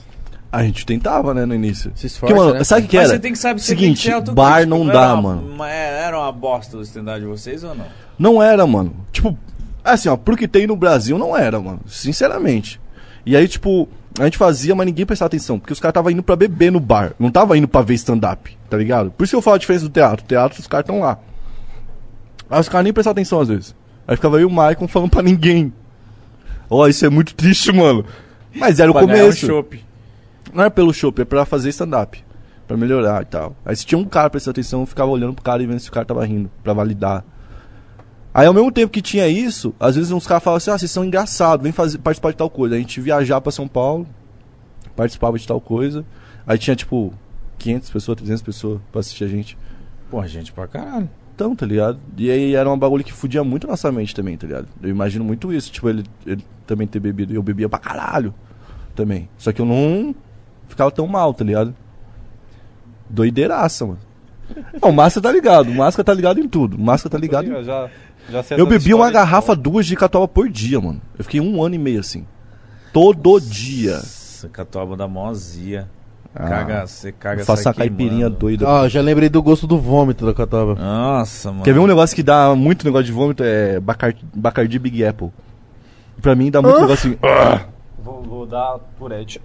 A 0.50 0.62
gente 0.62 0.86
tentava, 0.86 1.34
né, 1.34 1.44
no 1.44 1.54
início. 1.54 1.92
Se 1.94 2.06
esforça, 2.06 2.34
Porque, 2.34 2.46
mano, 2.46 2.58
né? 2.58 2.64
sabe 2.64 2.86
o 2.86 2.88
que 2.88 2.96
Mas 2.96 3.06
era? 3.06 3.14
você 3.16 3.20
tem 3.20 3.32
que 3.32 3.38
saber 3.38 3.60
Seguinte, 3.60 4.10
que 4.10 4.30
bar 4.32 4.66
não 4.66 4.86
dá, 4.86 4.92
era 5.04 5.14
uma- 5.14 5.22
mano. 5.22 5.52
uma- 5.54 5.68
Era 5.70 6.18
uma 6.18 6.32
bosta 6.32 6.76
o 6.78 6.82
stand-up 6.82 7.20
de 7.20 7.26
vocês 7.26 7.62
ou 7.64 7.74
não? 7.74 7.84
Não 8.18 8.42
era, 8.42 8.66
mano. 8.66 8.94
Tipo, 9.12 9.36
assim, 9.84 10.08
ó, 10.08 10.16
pro 10.16 10.36
que 10.36 10.48
tem 10.48 10.66
no 10.66 10.74
Brasil 10.74 11.18
não 11.18 11.36
era, 11.36 11.60
mano. 11.60 11.80
Sinceramente. 11.86 12.80
E 13.26 13.36
aí, 13.36 13.46
tipo, 13.46 13.86
a 14.18 14.24
gente 14.24 14.38
fazia, 14.38 14.74
mas 14.74 14.86
ninguém 14.86 15.04
prestava 15.04 15.26
atenção. 15.26 15.58
Porque 15.58 15.72
os 15.72 15.80
caras 15.80 15.92
estavam 15.92 16.10
indo 16.10 16.22
pra 16.22 16.34
beber 16.34 16.72
no 16.72 16.80
bar. 16.80 17.12
Não 17.18 17.30
tava 17.30 17.56
indo 17.58 17.68
pra 17.68 17.82
ver 17.82 17.94
stand-up, 17.94 18.56
tá 18.70 18.76
ligado? 18.78 19.10
Por 19.10 19.24
isso 19.24 19.32
que 19.32 19.36
eu 19.36 19.42
falo 19.42 19.56
a 19.56 19.58
diferença 19.58 19.84
do 19.84 19.90
teatro. 19.90 20.24
O 20.24 20.28
teatro, 20.28 20.58
os 20.60 20.66
caras 20.66 20.84
estão 20.84 21.00
lá. 21.00 21.18
Aí 22.48 22.58
os 22.60 22.68
caras 22.70 22.84
nem 22.84 22.92
prestavam 22.92 23.12
atenção 23.12 23.38
às 23.40 23.48
vezes. 23.48 23.74
Aí 24.06 24.16
ficava 24.16 24.40
e 24.40 24.44
o 24.46 24.50
Maicon 24.50 24.88
falando 24.88 25.10
pra 25.10 25.20
ninguém. 25.22 25.70
Ó, 26.70 26.86
isso 26.88 27.04
é 27.04 27.10
muito 27.10 27.34
triste, 27.34 27.70
mano. 27.70 28.04
Mas 28.54 28.80
era 28.80 28.90
o 28.90 28.96
um 28.96 29.00
começo. 29.00 29.46
chopp. 29.46 29.84
Não 30.52 30.64
é 30.64 30.70
pelo 30.70 30.92
show, 30.92 31.12
é 31.18 31.24
pra 31.24 31.44
fazer 31.44 31.68
stand-up. 31.70 32.24
Pra 32.66 32.76
melhorar 32.76 33.22
e 33.22 33.26
tal. 33.26 33.56
Aí 33.64 33.74
se 33.74 33.86
tinha 33.86 33.98
um 33.98 34.04
cara 34.04 34.28
prestando 34.28 34.52
atenção, 34.52 34.80
eu 34.80 34.86
ficava 34.86 35.10
olhando 35.10 35.34
pro 35.34 35.42
cara 35.42 35.62
e 35.62 35.66
vendo 35.66 35.78
se 35.78 35.88
o 35.88 35.92
cara 35.92 36.04
tava 36.04 36.24
rindo, 36.24 36.50
pra 36.62 36.72
validar. 36.72 37.24
Aí 38.32 38.46
ao 38.46 38.54
mesmo 38.54 38.70
tempo 38.70 38.92
que 38.92 39.00
tinha 39.00 39.26
isso, 39.26 39.74
às 39.80 39.96
vezes 39.96 40.10
uns 40.10 40.26
caras 40.26 40.42
falavam 40.42 40.58
assim, 40.58 40.70
ah, 40.70 40.78
vocês 40.78 40.90
são 40.90 41.04
engraçados, 41.04 41.62
vem 41.62 41.72
fazer, 41.72 41.98
participar 41.98 42.30
de 42.30 42.36
tal 42.36 42.50
coisa. 42.50 42.74
A 42.74 42.78
gente 42.78 43.00
viajar 43.00 43.40
pra 43.40 43.50
São 43.50 43.66
Paulo, 43.66 44.06
participava 44.94 45.38
de 45.38 45.46
tal 45.46 45.60
coisa. 45.60 46.04
Aí 46.46 46.58
tinha 46.58 46.76
tipo 46.76 47.12
500 47.58 47.90
pessoas, 47.90 48.16
300 48.16 48.42
pessoas 48.42 48.80
pra 48.92 49.00
assistir 49.00 49.24
a 49.24 49.28
gente. 49.28 49.56
Pô, 50.10 50.24
gente 50.26 50.52
pra 50.52 50.66
caralho. 50.66 51.08
Então, 51.38 51.54
tá 51.54 51.64
ligado? 51.64 52.00
E 52.16 52.32
aí 52.32 52.56
era 52.56 52.68
um 52.68 52.76
bagulho 52.76 53.04
que 53.04 53.12
fudia 53.12 53.44
muito 53.44 53.68
a 53.68 53.70
nossa 53.70 53.92
mente 53.92 54.12
também, 54.12 54.36
tá 54.36 54.44
ligado? 54.44 54.66
Eu 54.82 54.90
imagino 54.90 55.24
muito 55.24 55.52
isso, 55.52 55.70
tipo, 55.70 55.88
ele, 55.88 56.02
ele 56.26 56.44
também 56.66 56.84
ter 56.84 56.98
bebido. 56.98 57.32
Eu 57.32 57.40
bebia 57.44 57.68
pra 57.68 57.78
caralho 57.78 58.34
também. 58.92 59.28
Só 59.38 59.52
que 59.52 59.60
eu 59.60 59.64
não 59.64 60.12
ficava 60.66 60.90
tão 60.90 61.06
mal, 61.06 61.32
tá 61.32 61.44
ligado? 61.44 61.72
Doideiraça, 63.08 63.86
mano. 63.86 64.00
Não, 64.82 64.90
o 64.90 64.92
Máscara 64.92 65.28
tá 65.28 65.32
ligado. 65.32 65.70
O 65.70 65.74
Máscara 65.76 66.04
tá 66.04 66.12
ligado 66.12 66.40
em 66.40 66.48
tudo. 66.48 66.76
O 66.76 66.80
Máscara 66.80 67.12
tá 67.12 67.18
ligado 67.18 67.46
em... 67.46 67.62
Já, 67.62 67.88
já 68.28 68.56
Eu 68.56 68.66
bebi 68.66 68.92
uma 68.92 69.08
garrafa, 69.08 69.54
duas 69.54 69.86
de 69.86 69.94
catuaba 69.94 70.26
por 70.26 70.48
dia, 70.48 70.80
mano. 70.80 71.00
Eu 71.16 71.22
fiquei 71.22 71.40
um 71.40 71.62
ano 71.62 71.76
e 71.76 71.78
meio 71.78 72.00
assim. 72.00 72.26
Todo 72.92 73.38
dia. 73.38 73.94
Nossa, 73.94 74.48
catuaba 74.48 74.96
da 74.96 75.06
mozia. 75.06 75.88
Ah. 76.40 76.48
Caga, 76.48 76.86
você 76.86 77.10
caga 77.10 77.44
Faça 77.44 77.70
uma 77.70 77.74
caipirinha 77.74 78.10
queimando. 78.26 78.36
doida. 78.36 78.64
Ó, 78.68 78.88
já 78.88 79.00
lembrei 79.00 79.28
do 79.28 79.42
gosto 79.42 79.66
do 79.66 79.76
vômito 79.76 80.24
da 80.24 80.32
Cataba. 80.32 80.76
Nossa, 80.76 81.50
mano. 81.50 81.64
Quer 81.64 81.72
ver 81.74 81.80
um 81.80 81.86
negócio 81.86 82.14
que 82.14 82.22
dá 82.22 82.54
muito 82.54 82.84
negócio 82.84 83.06
de 83.06 83.12
vômito? 83.12 83.42
É 83.42 83.80
Bacardi, 83.80 84.24
Bacardi 84.32 84.78
Big 84.78 85.04
Apple. 85.04 85.30
Pra 86.22 86.36
mim 86.36 86.48
dá 86.50 86.62
muito 86.62 86.80
negócio 86.80 87.10
assim. 87.10 87.18
Ah, 87.24 87.64
Vou, 88.00 88.22
vou 88.22 88.46
dar 88.46 88.78
Tourette. 88.98 89.40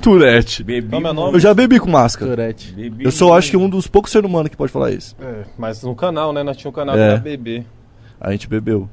Tourette. 0.00 0.62
Bebi 0.64 0.94
é 0.94 0.98
o 1.10 1.12
nome? 1.12 1.34
Eu 1.34 1.40
já 1.40 1.52
bebi 1.54 1.78
com 1.78 1.90
máscara. 1.90 2.30
Tourette. 2.30 2.72
Bebi 2.72 3.04
Eu 3.04 3.10
sou, 3.10 3.34
acho 3.34 3.50
que, 3.50 3.56
um 3.56 3.68
dos 3.68 3.86
poucos 3.86 4.10
seres 4.12 4.28
humanos 4.28 4.48
que 4.50 4.56
pode 4.56 4.72
falar 4.72 4.90
isso. 4.92 5.14
É, 5.20 5.42
mas 5.58 5.82
no 5.82 5.94
canal, 5.94 6.32
né? 6.32 6.42
Nós 6.42 6.56
tínhamos 6.56 6.76
um 6.76 6.80
canal 6.80 6.96
É. 6.96 7.14
pra 7.14 7.18
beber. 7.20 7.66
A 8.20 8.30
gente 8.32 8.48
bebeu. 8.48 8.88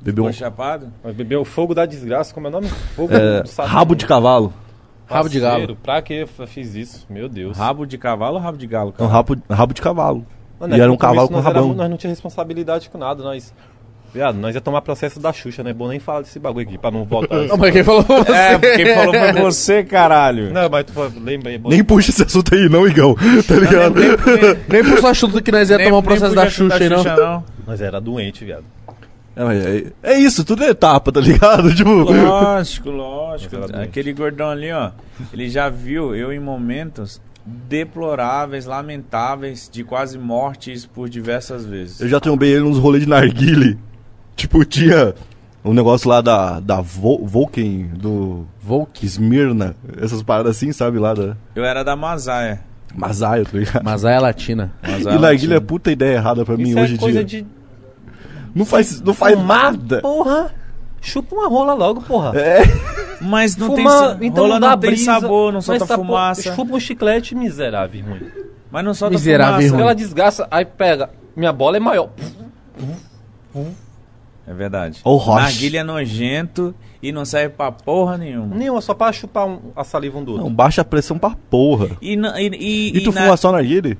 Bebeu 0.00 0.24
Ficou 0.24 0.30
um 0.30 0.32
chapado? 0.32 0.92
Bebeu 1.14 1.40
o 1.40 1.44
fogo 1.44 1.74
da 1.74 1.86
desgraça, 1.86 2.34
como 2.34 2.46
é 2.46 2.50
o 2.50 2.52
nome? 2.52 2.68
Fogo 2.68 3.14
é, 3.14 3.42
do 3.42 3.62
rabo 3.62 3.94
de 3.94 4.06
cavalo. 4.06 4.52
Rabo 5.08 5.28
de 5.28 5.38
galo. 5.40 5.76
Pra 5.82 6.00
que 6.02 6.14
eu 6.14 6.46
fiz 6.46 6.74
isso? 6.74 7.06
Meu 7.10 7.28
Deus. 7.28 7.56
Rabo 7.56 7.86
de 7.86 7.98
cavalo 7.98 8.36
ou 8.36 8.42
rabo 8.42 8.56
de 8.58 8.66
galo? 8.66 8.88
Um 8.90 8.92
cara? 8.92 9.10
rabo, 9.10 9.36
rabo 9.50 9.74
de 9.74 9.82
cavalo. 9.82 10.26
Mano, 10.58 10.74
e 10.74 10.78
é 10.78 10.80
era 10.80 10.88
que 10.88 10.94
um 10.94 10.96
cavalo 10.98 11.28
com 11.28 11.34
nós 11.34 11.44
era 11.44 11.54
rabão. 11.54 11.68
mu- 11.68 11.74
nós 11.74 11.90
não 11.90 11.96
tinha 11.96 12.10
responsabilidade 12.10 12.88
com 12.90 12.96
nada, 12.98 13.22
nós... 13.22 13.52
Viado, 14.14 14.36
nós 14.38 14.54
ia 14.54 14.60
tomar 14.60 14.80
processo 14.80 15.18
da 15.18 15.32
Xuxa, 15.32 15.64
né? 15.64 15.72
Bom 15.72 15.88
nem 15.88 15.98
falar 15.98 16.20
desse 16.20 16.38
bagulho 16.38 16.64
aqui, 16.64 16.78
pra 16.78 16.88
não 16.88 17.02
voltar. 17.04 17.34
Não, 17.48 17.56
mas 17.56 17.72
quem 17.72 17.82
falou 17.82 18.04
foi 18.04 18.22
você? 18.22 18.30
É, 18.32 18.58
quem 18.76 18.94
falou 18.94 19.12
foi 19.12 19.32
você, 19.42 19.82
caralho. 19.82 20.52
não, 20.52 20.70
mas 20.70 20.84
tu 20.86 20.92
fa- 20.92 21.10
lembra 21.20 21.50
aí. 21.50 21.58
bom- 21.58 21.68
Nem 21.68 21.82
puxa 21.82 22.10
esse 22.10 22.22
assunto 22.22 22.54
aí, 22.54 22.68
não, 22.68 22.86
Igão. 22.86 23.16
Tá 23.48 23.54
ligado? 23.56 23.94
Nem 24.68 24.84
por 24.84 25.00
sua 25.00 25.12
chuta 25.14 25.42
que 25.42 25.50
nós 25.50 25.68
ia 25.68 25.82
tomar 25.82 25.98
um 25.98 26.02
processo 26.02 26.32
da 26.32 26.48
Xuxa 26.48 26.76
aí, 26.76 26.88
não. 26.88 27.02
não. 27.02 27.44
Nós 27.66 27.80
era 27.80 28.00
doente, 28.00 28.44
viado. 28.44 28.62
É, 29.36 29.42
é, 29.42 30.12
é 30.14 30.18
isso, 30.18 30.44
tudo 30.44 30.62
é 30.64 30.70
etapa, 30.70 31.10
tá 31.10 31.20
ligado? 31.20 31.72
Tipo, 31.74 31.90
Lógico, 31.90 32.90
lógico. 32.90 33.56
Doente. 33.56 33.76
Aquele 33.76 34.12
gordão 34.12 34.50
ali, 34.50 34.70
ó. 34.72 34.90
Ele 35.32 35.48
já 35.48 35.68
viu 35.68 36.14
eu 36.14 36.32
em 36.32 36.38
momentos 36.38 37.20
deploráveis, 37.44 38.64
lamentáveis, 38.64 39.68
de 39.70 39.84
quase 39.84 40.18
mortes 40.18 40.86
por 40.86 41.08
diversas 41.08 41.66
vezes. 41.66 42.00
eu 42.00 42.08
já 42.08 42.18
trombei 42.20 42.52
ele 42.52 42.64
nos 42.64 42.78
rolês 42.78 43.04
de 43.04 43.10
narguile. 43.10 43.78
Tipo, 44.36 44.64
tinha 44.64 45.14
um 45.64 45.72
negócio 45.72 46.08
lá 46.08 46.20
da, 46.20 46.60
da 46.60 46.80
Vol 46.80 47.26
Volken, 47.26 47.90
do 47.94 48.46
Volk. 48.60 49.04
Smirna, 49.06 49.74
essas 50.00 50.22
paradas 50.22 50.56
assim, 50.56 50.72
sabe? 50.72 50.98
Lá 50.98 51.14
da 51.14 51.36
Eu 51.54 51.64
era 51.64 51.82
da 51.82 51.94
Mazaia. 51.96 52.60
Masaio, 52.94 53.44
tá 53.44 53.58
ligado? 53.58 54.06
É 54.08 54.20
latina. 54.20 54.72
Mazaia 54.82 55.16
E 55.16 55.20
narguile 55.20 55.54
é 55.54 55.60
puta 55.60 55.90
ideia 55.90 56.16
errada 56.16 56.44
pra 56.44 56.56
mim 56.56 56.70
Isso 56.70 56.78
hoje 56.78 56.92
é 56.92 56.96
em 56.96 56.98
coisa 56.98 57.24
dia. 57.24 57.42
de... 57.42 57.46
Não 58.54 58.64
faz, 58.64 59.00
não 59.00 59.14
faz 59.14 59.38
nada. 59.42 60.00
Porra! 60.00 60.52
Chupa 61.00 61.34
uma 61.36 61.48
rola 61.48 61.74
logo, 61.74 62.00
porra. 62.02 62.32
Mas 63.20 63.56
não 63.56 63.74
Fumar, 63.76 64.18
tem, 64.18 64.28
então 64.28 64.44
rola 64.44 64.54
não 64.54 64.60
dá 64.60 64.70
não 64.70 64.78
tem 64.78 64.90
brisa. 64.90 65.04
sabor, 65.04 65.52
não 65.52 65.60
solta 65.60 65.86
tá, 65.86 65.96
fumaça. 65.96 66.54
Chupa 66.54 66.74
um 66.76 66.80
chiclete 66.80 67.34
miserável, 67.34 68.04
ruim. 68.04 68.22
Mas 68.70 68.84
não 68.84 68.94
solta 68.94 69.14
Miserável 69.14 69.54
fumaça. 69.56 69.68
ruim. 69.68 69.76
Aquela 69.82 69.94
desgraça, 69.94 70.48
aí 70.50 70.64
pega. 70.64 71.10
Minha 71.36 71.52
bola 71.52 71.76
é 71.76 71.80
maior. 71.80 72.10
É 74.46 74.52
verdade. 74.52 75.00
Ô, 75.04 75.16
Roche. 75.16 75.42
Narguilha 75.42 75.78
é 75.80 75.84
nojento 75.84 76.74
e 77.02 77.12
não 77.12 77.24
serve 77.24 77.54
pra 77.54 77.70
porra 77.72 78.16
nenhuma. 78.18 78.54
Nenhuma, 78.54 78.80
só 78.80 78.94
pra 78.94 79.12
chupar 79.12 79.46
um- 79.46 79.60
a 79.76 79.84
saliva 79.84 80.18
um 80.18 80.24
do 80.24 80.32
outro. 80.32 80.46
Não, 80.46 80.54
baixa 80.54 80.82
a 80.82 80.84
pressão 80.84 81.18
pra 81.18 81.30
porra. 81.50 81.88
E, 82.00 82.16
na- 82.16 82.40
e, 82.40 82.48
e, 82.48 82.98
E, 82.98 83.00
tu 83.02 83.12
na- 83.12 83.22
fuma 83.22 83.36
só 83.36 83.52
narguile? 83.52 83.98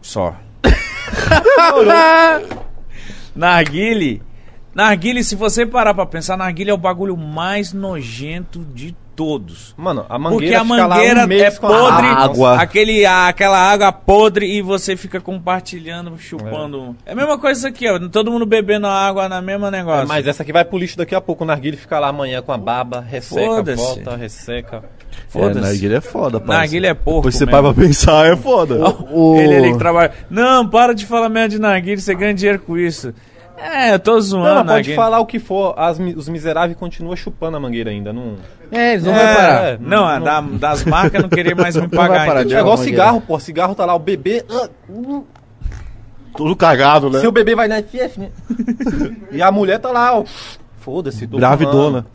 Só. 0.00 0.34
narguile. 3.34 4.22
Narguile, 4.74 5.22
se 5.22 5.36
você 5.36 5.66
parar 5.66 5.92
pra 5.92 6.06
pensar, 6.06 6.36
narguile 6.36 6.70
é 6.70 6.74
o 6.74 6.78
bagulho 6.78 7.16
mais 7.16 7.72
nojento 7.72 8.64
de 8.72 8.96
todos. 9.14 9.74
Mano, 9.76 10.06
a 10.08 10.18
Porque 10.18 10.56
mangueira 10.56 10.60
a 10.60 10.64
fica 10.64 10.86
lá 10.86 10.96
mangueira 10.96 11.26
um 11.26 11.32
é 11.32 11.46
a 11.46 11.52
podre, 11.52 12.06
água. 12.06 12.54
Aquele, 12.60 13.06
aquela 13.06 13.58
água 13.58 13.92
podre 13.92 14.46
e 14.46 14.62
você 14.62 14.96
fica 14.96 15.20
compartilhando, 15.20 16.16
chupando. 16.18 16.96
É, 17.04 17.12
a 17.12 17.14
mesma 17.14 17.38
coisa 17.38 17.58
isso 17.58 17.68
aqui, 17.68 17.88
ó. 17.88 17.98
Todo 18.08 18.30
mundo 18.30 18.46
bebendo 18.46 18.86
água 18.86 19.28
na 19.28 19.42
mesma 19.42 19.70
negócio. 19.70 20.04
É, 20.04 20.06
mas 20.06 20.26
essa 20.26 20.42
aqui 20.42 20.52
vai 20.52 20.64
pro 20.64 20.78
lixo 20.78 20.96
daqui 20.96 21.14
a 21.14 21.20
pouco. 21.20 21.44
O 21.44 21.46
narguilho 21.46 21.76
fica 21.76 21.98
lá 21.98 22.08
amanhã 22.08 22.40
com 22.40 22.52
a 22.52 22.58
baba, 22.58 23.00
resseca, 23.00 23.62
volta, 23.74 24.16
resseca. 24.16 24.82
É, 25.12 25.30
Foda-se. 25.30 25.60
narguile 25.60 25.94
é 25.94 26.00
foda, 26.00 26.40
parça. 26.40 26.58
Narguilha 26.60 26.88
é 26.88 26.94
porco 26.94 27.20
Depois 27.22 27.34
você 27.36 27.46
mesmo. 27.46 27.62
para 27.62 27.72
pra 27.74 27.82
pensar, 27.84 28.26
é 28.26 28.36
foda. 28.36 28.76
O... 29.10 29.36
Ele 29.36 29.56
ali 29.56 29.72
que 29.72 29.78
trabalha. 29.78 30.12
Não, 30.30 30.68
para 30.68 30.94
de 30.94 31.06
falar 31.06 31.28
merda 31.28 31.50
de 31.56 31.58
narguilha, 31.60 31.98
você 31.98 32.14
ganha 32.14 32.34
dinheiro 32.34 32.58
com 32.60 32.76
isso. 32.76 33.12
É, 33.56 33.94
eu 33.94 33.98
tô 33.98 34.20
zoando. 34.20 34.46
Não, 34.48 34.54
pode 34.56 34.66
narguilha. 34.66 34.96
falar 34.96 35.20
o 35.20 35.26
que 35.26 35.38
for, 35.38 35.74
as 35.78 35.98
os 36.16 36.28
miseráveis 36.28 36.76
continuam 36.76 37.14
chupando 37.14 37.56
a 37.56 37.60
mangueira 37.60 37.90
ainda. 37.90 38.12
Não, 38.12 38.34
É, 38.72 38.92
eles 38.94 39.04
não 39.04 39.14
É, 39.14 39.24
vão 39.26 39.34
parar. 39.36 39.64
é. 39.64 39.78
Não, 39.80 40.10
é 40.10 40.20
da- 40.20 40.40
das 40.40 40.84
marcas 40.84 41.22
não 41.22 41.28
querer 41.28 41.54
mais 41.54 41.76
me 41.76 41.86
pagar. 41.88 42.26
parar 42.26 42.40
entendeu? 42.40 42.58
é 42.58 42.60
igual 42.60 42.76
cigarro, 42.76 43.20
pô. 43.20 43.38
Cigarro 43.38 43.74
tá 43.74 43.84
lá, 43.84 43.94
o 43.94 43.98
bebê. 44.00 44.44
ah, 44.50 44.68
hum, 44.90 45.22
Todo 46.36 46.56
cagado, 46.56 47.10
né? 47.10 47.20
Seu 47.20 47.30
bebê 47.30 47.54
vai 47.54 47.68
na 47.68 47.82
FF, 47.82 48.18
né? 48.18 48.30
e 49.30 49.42
a 49.42 49.52
mulher 49.52 49.78
tá 49.78 49.90
lá, 49.90 50.18
ó. 50.18 50.24
Foda-se, 50.80 51.26
tô 51.26 51.36
Gravidona. 51.36 51.74
fumando. 52.02 52.06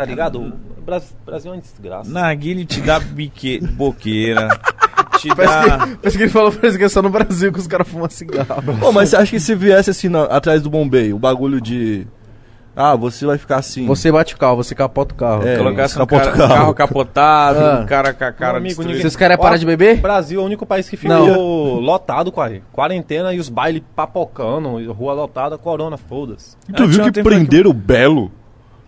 Tá 0.00 0.10
ligado? 0.10 0.40
O 0.40 0.82
Bras- 0.82 1.14
Brasil 1.26 1.52
é 1.52 1.54
uma 1.56 1.60
desgraça. 1.60 2.10
Narguilha 2.10 2.64
te 2.64 2.80
dá 2.80 2.98
bique... 2.98 3.60
boqueira. 3.60 4.48
te 5.18 5.28
Parece 5.34 5.68
dá. 5.68 5.78
que, 5.86 5.96
parece 5.96 6.16
que 6.16 6.22
ele 6.24 6.30
falou 6.30 6.50
parece 6.52 6.78
que 6.78 6.84
é 6.84 6.88
só 6.88 7.02
no 7.02 7.10
Brasil 7.10 7.52
que 7.52 7.58
os 7.58 7.66
caras 7.66 7.86
fumam 7.88 8.08
cigarro. 8.08 8.62
Pô, 8.80 8.90
mas 8.92 9.10
você 9.10 9.16
acha 9.16 9.30
que 9.30 9.38
se 9.40 9.54
viesse 9.54 9.90
assim 9.90 10.08
na- 10.08 10.24
atrás 10.24 10.62
do 10.62 10.70
bombeio, 10.70 11.16
o 11.16 11.18
bagulho 11.18 11.60
de. 11.60 12.06
Ah, 12.74 12.94
você 12.96 13.26
vai 13.26 13.36
ficar 13.36 13.56
assim. 13.56 13.84
Você 13.86 14.10
bate 14.10 14.34
o 14.34 14.38
carro, 14.38 14.56
você 14.56 14.74
capota 14.74 15.12
o 15.12 15.16
carro. 15.18 15.46
É. 15.46 15.58
Colocasse 15.58 15.96
um 15.96 15.98
capota 15.98 16.24
cara, 16.30 16.34
o 16.34 16.38
carro. 16.38 16.54
carro 16.54 16.74
capotado, 16.74 17.58
Ah. 17.58 17.80
um 17.82 17.86
cara 17.86 18.14
com 18.14 18.24
a 18.24 18.32
cara 18.32 18.52
Meu 18.52 18.58
amigo, 18.60 18.82
ninguém- 18.82 19.02
Vocês 19.02 19.16
querem 19.16 19.36
Ó, 19.36 19.40
parar 19.40 19.56
de 19.58 19.66
beber? 19.66 19.98
O 19.98 20.00
Brasil 20.02 20.40
é 20.40 20.42
o 20.42 20.46
único 20.46 20.64
país 20.64 20.88
que 20.88 20.96
ficou 20.96 21.14
Não. 21.26 21.74
lotado 21.80 22.32
com 22.32 22.40
a 22.40 22.48
quarentena 22.72 23.34
e 23.34 23.38
os 23.40 23.48
bailes 23.50 23.82
papocando, 23.94 24.90
rua 24.92 25.12
lotada, 25.12 25.58
corona, 25.58 25.98
foda-se. 25.98 26.56
Tu 26.74 26.82
Ah, 26.82 26.86
viu 26.86 27.04
um 27.04 27.10
que- 27.12 27.22
prenderam 27.22 27.70
o 27.70 27.74
Belo? 27.74 28.30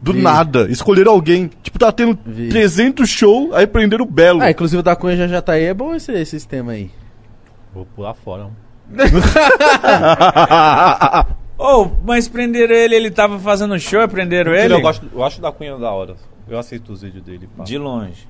Do 0.03 0.13
Vi. 0.13 0.21
nada. 0.21 0.71
Escolheram 0.71 1.13
alguém. 1.13 1.49
Tipo, 1.63 1.79
tá 1.79 1.93
tendo 1.93 2.19
Vi. 2.27 2.49
300 2.49 3.09
shows, 3.09 3.55
aí 3.55 3.67
prenderam 3.67 4.05
o 4.05 4.09
Belo. 4.11 4.43
Ah, 4.43 4.51
inclusive 4.51 4.81
o 4.81 4.83
da 4.83 4.97
Cunha 4.97 5.17
já, 5.17 5.29
já 5.29 5.41
tá 5.41 5.53
aí. 5.53 5.65
É 5.65 5.75
bom 5.75 5.95
esse, 5.95 6.11
esse 6.13 6.33
sistema 6.33 6.73
aí. 6.73 6.91
Vou 7.73 7.87
pular 7.87 8.13
fora. 8.15 8.49
Oh, 11.65 11.89
mas 12.05 12.27
prenderam 12.27 12.75
ele, 12.75 12.97
ele 12.97 13.11
tava 13.11 13.39
fazendo 13.39 13.79
show 13.79 14.07
prenderam 14.09 14.53
ele? 14.53 14.75
Eu, 14.75 14.81
gosto, 14.81 15.07
eu 15.15 15.23
acho 15.23 15.41
da 15.41 15.53
Cunha 15.53 15.77
da 15.79 15.93
hora. 15.93 16.17
Eu 16.49 16.59
aceito 16.59 16.93
os 16.93 17.03
vídeos 17.03 17.23
dele. 17.23 17.49
pá. 17.57 17.63
De 17.63 17.79
longe. 17.79 18.27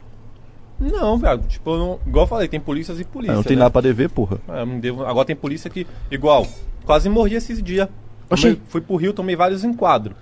Não, 0.78 1.16
velho. 1.16 1.38
Tipo, 1.48 1.70
eu 1.70 1.78
não, 1.78 2.00
igual 2.06 2.24
eu 2.24 2.28
falei, 2.28 2.46
tem 2.48 2.60
polícias 2.60 3.00
e 3.00 3.04
polícia. 3.04 3.34
não 3.34 3.42
tem 3.42 3.56
né? 3.56 3.60
nada 3.60 3.70
pra 3.70 3.80
dever, 3.80 4.10
porra. 4.10 4.38
É, 4.48 4.64
não 4.66 4.78
devo- 4.78 5.06
agora 5.06 5.24
tem 5.24 5.36
polícia 5.36 5.70
que, 5.70 5.86
igual, 6.10 6.46
quase 6.84 7.08
morri 7.08 7.34
esses 7.34 7.62
dias. 7.62 7.88
Tomei- 8.28 8.60
Fui 8.68 8.80
pro 8.82 8.96
Rio, 8.96 9.12
tomei 9.14 9.34
vários 9.36 9.64
enquadros. 9.64 10.14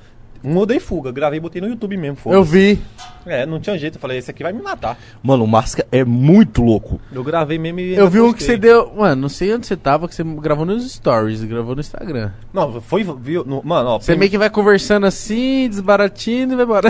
Um 0.42 0.58
eu 0.58 0.66
dei 0.66 0.80
fuga, 0.80 1.12
gravei 1.12 1.36
e 1.36 1.40
botei 1.40 1.60
no 1.60 1.68
YouTube 1.68 1.96
mesmo. 1.96 2.16
Eu 2.16 2.44
foda-se. 2.44 2.50
vi. 2.50 2.82
É, 3.26 3.44
não 3.44 3.60
tinha 3.60 3.76
jeito. 3.78 3.96
Eu 3.96 4.00
falei, 4.00 4.18
esse 4.18 4.30
aqui 4.30 4.42
vai 4.42 4.52
me 4.52 4.62
matar. 4.62 4.98
Mano, 5.22 5.44
o 5.44 5.46
Masca 5.46 5.86
é 5.92 6.02
muito 6.04 6.62
louco. 6.62 7.00
Eu 7.12 7.22
gravei 7.22 7.58
mesmo 7.58 7.80
e. 7.80 7.94
Eu 7.94 8.08
vi 8.08 8.20
um 8.20 8.32
que 8.32 8.42
você 8.42 8.56
deu. 8.56 8.92
Mano, 8.96 9.22
não 9.22 9.28
sei 9.28 9.54
onde 9.54 9.66
você 9.66 9.76
tava, 9.76 10.08
que 10.08 10.14
você 10.14 10.24
gravou 10.24 10.64
nos 10.64 10.90
stories, 10.90 11.44
gravou 11.44 11.74
no 11.74 11.80
Instagram. 11.80 12.32
Não, 12.52 12.80
foi. 12.80 13.04
Viu, 13.04 13.44
no- 13.44 13.62
mano, 13.62 13.90
ó. 13.90 14.00
Você 14.00 14.16
meio 14.16 14.30
que 14.30 14.38
vai 14.38 14.48
conversando 14.48 15.04
assim, 15.06 15.68
desbaratando 15.68 16.54
e 16.54 16.56
vai 16.56 16.64
embora. 16.64 16.88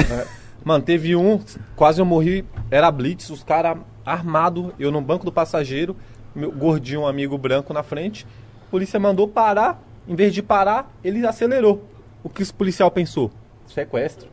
Mano, 0.64 0.84
teve 0.84 1.16
um, 1.16 1.40
quase 1.74 2.00
eu 2.00 2.04
morri, 2.04 2.44
era 2.70 2.90
Blitz, 2.90 3.30
os 3.30 3.42
caras 3.42 3.78
armados, 4.04 4.66
eu 4.78 4.90
no 4.92 5.00
banco 5.00 5.24
do 5.24 5.32
passageiro, 5.32 5.96
meu 6.34 6.52
gordinho 6.52 7.00
um 7.02 7.06
amigo 7.06 7.36
branco 7.38 7.72
na 7.72 7.82
frente. 7.82 8.26
A 8.66 8.70
polícia 8.70 9.00
mandou 9.00 9.26
parar, 9.26 9.82
em 10.06 10.14
vez 10.14 10.32
de 10.34 10.42
parar, 10.42 10.92
ele 11.02 11.26
acelerou. 11.26 11.84
O 12.22 12.28
que 12.28 12.42
esse 12.42 12.52
policial 12.52 12.90
pensou? 12.90 13.30
Sequestro. 13.72 14.28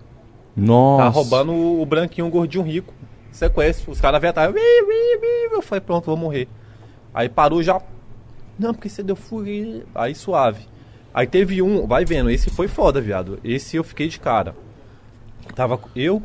Nossa. 0.56 1.04
Tá 1.04 1.10
roubando 1.10 1.52
o, 1.54 1.82
o 1.82 1.86
branquinho, 1.86 2.28
o 2.28 2.30
gordinho 2.30 2.64
rico. 2.64 2.94
Sequestro. 3.32 3.92
Os 3.92 4.02
caras 4.02 4.20
vieram 4.20 4.32
atrás. 4.32 4.54
"Ui, 4.54 4.60
ui, 4.60 5.18
ui", 5.50 5.56
Eu 5.56 5.62
falei, 5.62 5.82
pronto, 5.82 6.06
vou 6.06 6.18
morrer. 6.18 6.48
Aí 7.14 7.30
parou 7.30 7.62
já. 7.62 7.80
Não, 8.58 8.74
porque 8.74 8.90
você 8.90 9.04
deu 9.04 9.16
fuga. 9.16 9.50
aí." 9.50 9.84
Aí 9.94 10.16
suave. 10.16 10.68
Aí 11.14 11.26
teve 11.26 11.62
um, 11.62 11.88
vai 11.88 12.06
vendo, 12.06 12.30
esse 12.30 12.50
foi 12.50 12.68
foda, 12.68 13.02
viado. 13.02 13.40
Esse 13.44 13.76
eu 13.76 13.84
fiquei 13.84 14.08
de 14.08 14.20
cara. 14.20 14.56
Tava 15.56 15.80
eu, 15.96 16.22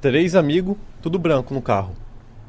três 0.00 0.34
amigos, 0.34 0.76
tudo 1.02 1.18
branco 1.18 1.52
no 1.52 1.60
carro. 1.60 1.94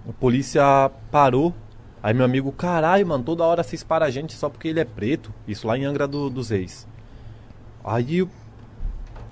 A 0.08 0.14
polícia 0.14 0.90
parou. 1.11 1.53
Aí 2.01 2.14
meu 2.14 2.24
amigo, 2.24 2.51
caralho, 2.53 3.06
mano, 3.06 3.24
toda 3.24 3.43
hora 3.43 3.64
vocês 3.64 3.84
param 3.84 4.06
a 4.06 4.09
gente 4.09 4.34
só 4.34 4.48
porque 4.50 4.69
ele 4.69 4.80
é 4.80 4.85
preto. 4.85 5.34
Isso 5.48 5.68
lá 5.68 5.77
em 5.77 5.84
Angra 5.84 6.08
do- 6.08 6.30
dos 6.30 6.50
Reis. 6.51 6.88
Aí 7.84 8.26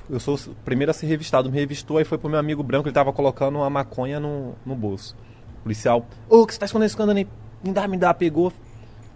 eu- 0.09 0.19
sou 0.19 0.35
o 0.35 0.55
primeiro 0.65 0.91
a 0.91 0.93
ser 0.93 1.07
revistado. 1.07 1.49
Me 1.51 1.57
revistou, 1.59 1.97
aí 1.97 2.03
foi 2.05 2.17
pro 2.17 2.29
meu 2.29 2.39
amigo 2.39 2.61
branco, 2.63 2.87
ele 2.87 2.93
tava 2.93 3.11
colocando 3.13 3.57
uma 3.57 3.69
maconha 3.69 4.19
no, 4.19 4.53
no 4.65 4.75
bolso. 4.75 5.15
O 5.59 5.63
policial, 5.63 6.05
ô, 6.29 6.41
o 6.41 6.47
que 6.47 6.53
você 6.53 6.59
tá 6.59 6.65
escondendo 6.65 6.87
esse 6.87 7.01
aí? 7.01 7.27
Me 7.63 7.71
dá, 7.73 7.87
me 7.87 7.97
dá, 7.97 8.13
pegou. 8.13 8.51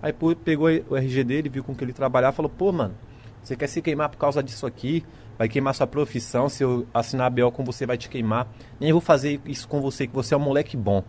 Aí 0.02 0.14
pegou 0.44 0.68
o 0.90 0.96
RG 0.98 1.24
dele, 1.24 1.48
viu 1.50 1.64
com 1.64 1.76
que 1.76 1.84
ele 1.84 1.94
trabalhava, 1.94 2.36
falou, 2.36 2.50
pô, 2.50 2.72
mano, 2.72 2.94
você 3.44 3.56
quer 3.56 3.68
se 3.68 3.82
queimar 3.82 4.10
por 4.10 4.18
causa 4.18 4.42
disso 4.42 4.66
aqui? 4.66 5.06
Vai 5.38 5.48
queimar 5.48 5.74
sua 5.74 5.88
profissão, 5.88 6.50
se 6.50 6.64
eu 6.64 6.86
assinar 6.94 7.28
a 7.28 7.30
BO 7.30 7.52
com 7.52 7.64
você, 7.64 7.86
vai 7.86 7.98
te 7.98 8.10
queimar. 8.10 8.48
Nem 8.80 8.92
vou 8.92 9.02
fazer 9.02 9.40
isso 9.46 9.68
com 9.68 9.80
você, 9.82 10.06
que 10.08 10.14
você 10.14 10.34
é 10.34 10.38
um 10.38 10.42
moleque 10.42 10.76
bom. 10.78 11.04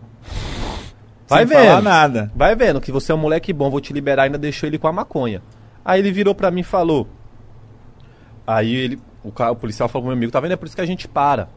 Vai 1.27 1.45
Sem 1.47 1.57
vendo. 1.57 1.81
nada. 1.81 2.31
Vai 2.35 2.55
vendo 2.55 2.79
que 2.81 2.91
você 2.91 3.11
é 3.11 3.15
um 3.15 3.17
moleque 3.17 3.51
bom, 3.53 3.69
vou 3.69 3.81
te 3.81 3.93
liberar, 3.93 4.23
ainda 4.23 4.37
deixou 4.37 4.67
ele 4.67 4.77
com 4.77 4.87
a 4.87 4.91
maconha. 4.91 5.41
Aí 5.83 5.99
ele 5.99 6.11
virou 6.11 6.33
pra 6.35 6.49
mim 6.51 6.61
e 6.61 6.63
falou. 6.63 7.07
Aí 8.45 8.73
ele, 8.75 8.99
o, 9.23 9.31
cara, 9.31 9.51
o 9.51 9.55
policial 9.55 9.87
falou 9.87 10.03
pro 10.03 10.07
meu 10.09 10.17
amigo, 10.17 10.31
tá 10.31 10.39
vendo? 10.39 10.51
É 10.51 10.55
por 10.55 10.65
isso 10.65 10.75
que 10.75 10.81
a 10.81 10.85
gente 10.85 11.07
para. 11.07 11.47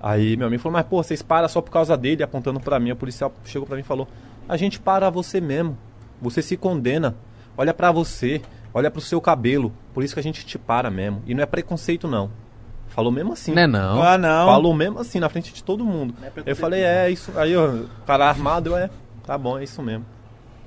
Aí 0.00 0.36
meu 0.36 0.46
amigo 0.46 0.62
falou, 0.62 0.76
mas 0.76 0.86
pô, 0.86 1.02
vocês 1.02 1.22
param 1.22 1.48
só 1.48 1.60
por 1.62 1.70
causa 1.70 1.96
dele, 1.96 2.22
apontando 2.22 2.60
pra 2.60 2.78
mim. 2.78 2.90
O 2.90 2.96
policial 2.96 3.32
chegou 3.44 3.66
pra 3.66 3.76
mim 3.76 3.82
e 3.82 3.86
falou, 3.86 4.06
a 4.48 4.56
gente 4.56 4.78
para 4.78 5.08
você 5.08 5.40
mesmo. 5.40 5.78
Você 6.20 6.42
se 6.42 6.56
condena. 6.56 7.14
Olha 7.56 7.72
pra 7.72 7.90
você, 7.90 8.42
olha 8.72 8.90
pro 8.90 9.00
seu 9.00 9.20
cabelo. 9.20 9.72
Por 9.94 10.04
isso 10.04 10.14
que 10.14 10.20
a 10.20 10.22
gente 10.22 10.44
te 10.44 10.58
para 10.58 10.90
mesmo. 10.90 11.22
E 11.26 11.34
não 11.34 11.42
é 11.42 11.46
preconceito, 11.46 12.06
não. 12.06 12.30
Falou 12.88 13.10
mesmo 13.10 13.32
assim. 13.32 13.52
Né 13.52 13.66
não? 13.66 14.02
Ah, 14.02 14.18
não. 14.18 14.46
Falou 14.46 14.74
mesmo 14.74 14.98
assim, 14.98 15.18
na 15.18 15.28
frente 15.28 15.52
de 15.52 15.64
todo 15.64 15.84
mundo. 15.84 16.14
eu 16.44 16.54
falei, 16.54 16.82
é 16.82 17.10
isso. 17.10 17.32
Aí 17.36 17.52
eu, 17.52 17.88
cara 18.06 18.28
armado, 18.28 18.70
eu, 18.70 18.76
é, 18.76 18.90
tá 19.26 19.36
bom, 19.38 19.58
é 19.58 19.64
isso 19.64 19.82
mesmo. 19.82 20.04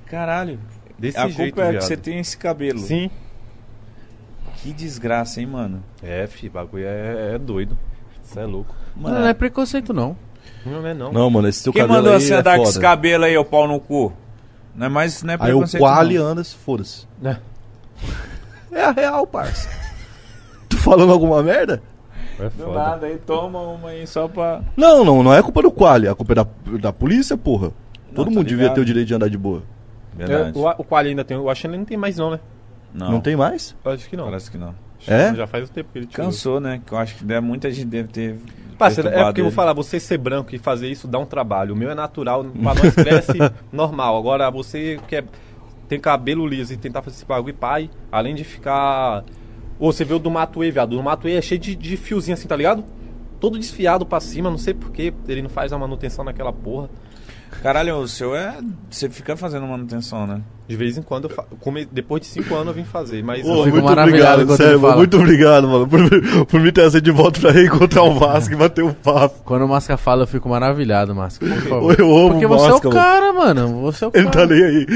Caralho. 0.06 0.58
Desse 0.98 1.16
a 1.16 1.28
jeito, 1.28 1.54
culpa 1.54 1.62
é 1.62 1.66
que 1.66 1.70
viado. 1.72 1.82
você 1.82 1.96
tem 1.96 2.18
esse 2.18 2.36
cabelo. 2.36 2.80
Sim. 2.80 3.10
Que 4.62 4.72
desgraça, 4.72 5.40
hein, 5.40 5.46
mano? 5.46 5.82
É, 6.02 6.26
fi, 6.26 6.48
bagulho 6.48 6.84
é, 6.84 7.34
é 7.34 7.38
doido. 7.38 7.78
Isso 8.24 8.38
é 8.38 8.44
louco. 8.44 8.74
Não, 8.96 9.10
não 9.10 9.26
é 9.26 9.32
preconceito, 9.34 9.92
não. 9.92 10.16
Não 10.66 10.86
é 10.86 10.92
não. 10.94 11.12
Não, 11.12 11.30
mano, 11.30 11.48
esse 11.48 11.62
teu 11.62 11.72
Quem 11.72 11.82
cabelo 11.82 11.98
mandou 11.98 12.14
aí 12.14 12.20
você 12.20 12.34
é 12.34 12.36
andar 12.38 12.56
com 12.56 12.64
esse 12.64 12.80
cabelo 12.80 13.24
aí, 13.24 13.36
o 13.38 13.44
pau 13.44 13.68
no 13.68 13.78
cu? 13.80 14.12
Não 14.74 14.86
é 14.86 14.88
mais, 14.88 15.22
não 15.22 15.34
é 15.34 15.36
Aí 15.40 15.52
o 15.52 15.58
preconceito, 15.58 15.80
Quali 15.82 16.18
não. 16.18 16.26
anda, 16.26 16.44
se 16.44 16.54
foda-se. 16.56 17.06
É. 17.22 17.36
É 18.72 18.84
a 18.84 18.90
real, 18.90 19.26
parça. 19.26 19.68
tu 20.68 20.76
falando 20.76 21.12
alguma 21.12 21.42
merda? 21.42 21.82
É 22.38 22.44
Do 22.44 22.50
foda. 22.50 22.72
nada, 22.78 23.06
aí 23.06 23.18
toma 23.18 23.60
uma 23.60 23.88
aí 23.90 24.06
só 24.06 24.28
pra... 24.28 24.60
Não, 24.76 25.04
não, 25.04 25.22
não 25.22 25.32
é 25.34 25.42
culpa 25.42 25.62
do 25.62 25.70
Quali, 25.70 26.06
a 26.06 26.14
culpa 26.14 26.32
é 26.32 26.34
da, 26.36 26.46
da 26.80 26.92
polícia, 26.92 27.36
porra. 27.36 27.72
Todo 28.14 28.26
tô 28.26 28.30
mundo 28.32 28.44
devia 28.44 28.64
ligado. 28.64 28.74
ter 28.74 28.80
o 28.80 28.84
direito 28.84 29.06
de 29.08 29.14
andar 29.14 29.28
de 29.28 29.38
boa. 29.38 29.62
Verdade. 30.14 30.56
É, 30.56 30.60
o, 30.60 30.68
o 30.78 30.84
Quali 30.84 31.10
ainda 31.10 31.24
tem. 31.24 31.36
Eu 31.36 31.48
acho 31.48 31.60
que 31.62 31.66
ele 31.66 31.78
não 31.78 31.84
tem 31.84 31.96
mais, 31.96 32.16
não, 32.16 32.30
né? 32.32 32.40
Não, 32.92 33.12
Não, 33.12 33.20
tem 33.20 33.36
mais? 33.36 33.76
Acho 33.84 34.08
que 34.08 34.16
não. 34.16 34.24
Parece 34.24 34.50
que 34.50 34.58
não. 34.58 34.74
É? 35.06 35.34
Já 35.34 35.46
faz 35.46 35.68
o 35.68 35.72
tempo 35.72 35.90
que 35.92 35.98
ele 35.98 36.06
tirou. 36.06 36.26
Cansou, 36.26 36.58
né? 36.60 36.80
Que 36.84 36.92
eu 36.92 36.98
acho 36.98 37.16
que 37.16 37.24
deve- 37.24 37.46
muita 37.46 37.70
gente 37.70 37.86
deve 37.86 38.08
ter... 38.08 38.38
Parceiro, 38.78 39.08
é 39.08 39.24
porque 39.24 39.40
eu 39.40 39.44
vou 39.44 39.50
ele. 39.50 39.56
falar, 39.56 39.72
você 39.72 39.98
ser 39.98 40.18
branco 40.18 40.54
e 40.54 40.58
fazer 40.58 40.88
isso 40.88 41.08
dá 41.08 41.18
um 41.18 41.26
trabalho. 41.26 41.74
O 41.74 41.76
meu 41.76 41.90
é 41.90 41.94
natural, 41.96 42.44
pra 42.44 42.74
nós 42.74 42.94
cresce 42.94 43.32
normal. 43.72 44.16
Agora, 44.16 44.48
você 44.50 45.00
que 45.08 45.16
é, 45.16 45.24
tem 45.88 45.98
cabelo 45.98 46.46
liso 46.46 46.72
e 46.72 46.76
tentar 46.76 47.02
fazer 47.02 47.16
esse 47.16 47.24
bagulho, 47.24 47.54
pai, 47.54 47.90
além 48.12 48.36
de 48.36 48.44
ficar. 48.44 49.24
Ô, 49.80 49.90
você 49.92 50.04
vê 50.04 50.14
o 50.14 50.18
do 50.20 50.30
Matuê, 50.30 50.70
viado. 50.70 50.92
O 50.98 51.02
Matuê 51.02 51.34
é 51.34 51.42
cheio 51.42 51.60
de, 51.60 51.74
de 51.74 51.96
fiozinho 51.96 52.34
assim, 52.34 52.46
tá 52.46 52.54
ligado? 52.54 52.84
Todo 53.40 53.58
desfiado 53.58 54.06
pra 54.06 54.20
cima, 54.20 54.48
não 54.48 54.58
sei 54.58 54.74
porquê. 54.74 55.12
Ele 55.26 55.42
não 55.42 55.50
faz 55.50 55.72
a 55.72 55.78
manutenção 55.78 56.24
naquela 56.24 56.52
porra. 56.52 56.88
Caralho, 57.62 57.96
o 57.96 58.06
seu 58.06 58.36
é... 58.36 58.58
Você 58.88 59.08
fica 59.10 59.36
fazendo 59.36 59.66
manutenção, 59.66 60.24
né? 60.24 60.40
De 60.68 60.76
vez 60.76 60.98
em 60.98 61.02
quando, 61.02 61.24
eu 61.24 61.30
fa... 61.30 61.44
come- 61.60 61.88
depois 61.90 62.20
de 62.20 62.26
cinco 62.28 62.54
anos 62.54 62.68
eu 62.68 62.74
vim 62.74 62.84
fazer. 62.84 63.22
Mas 63.24 63.44
Ô, 63.46 63.64
fico 63.64 63.78
muito 63.78 63.90
obrigado, 64.00 64.56
sério, 64.56 64.86
ele 64.86 64.96
muito 64.96 65.16
obrigado, 65.16 65.66
mano, 65.66 65.88
por, 65.88 66.46
por 66.46 66.60
me 66.60 66.70
trazer 66.70 67.00
de 67.00 67.10
volta 67.10 67.40
pra 67.40 67.50
reencontrar 67.52 68.04
o 68.04 68.18
Vasco 68.18 68.52
e 68.52 68.56
bater 68.56 68.84
um 68.84 68.92
papo. 68.92 69.36
Quando 69.46 69.64
o 69.64 69.68
Masca 69.68 69.96
fala, 69.96 70.24
eu 70.24 70.26
fico 70.26 70.46
maravilhado, 70.48 71.14
Masca. 71.14 71.46
Por 71.46 71.56
favor. 71.62 71.96
Eu 71.98 72.14
amo 72.18 72.30
Porque 72.32 72.44
o 72.44 72.48
você 72.50 72.68
Masca, 72.68 72.86
é 72.86 72.90
o 72.90 72.92
cara, 72.92 73.32
mano. 73.32 73.80
Você 73.80 74.04
é 74.04 74.08
o 74.08 74.10
Ele 74.14 74.24
cara. 74.28 74.46
tá 74.46 74.54
nem 74.54 74.62
aí. 74.62 74.86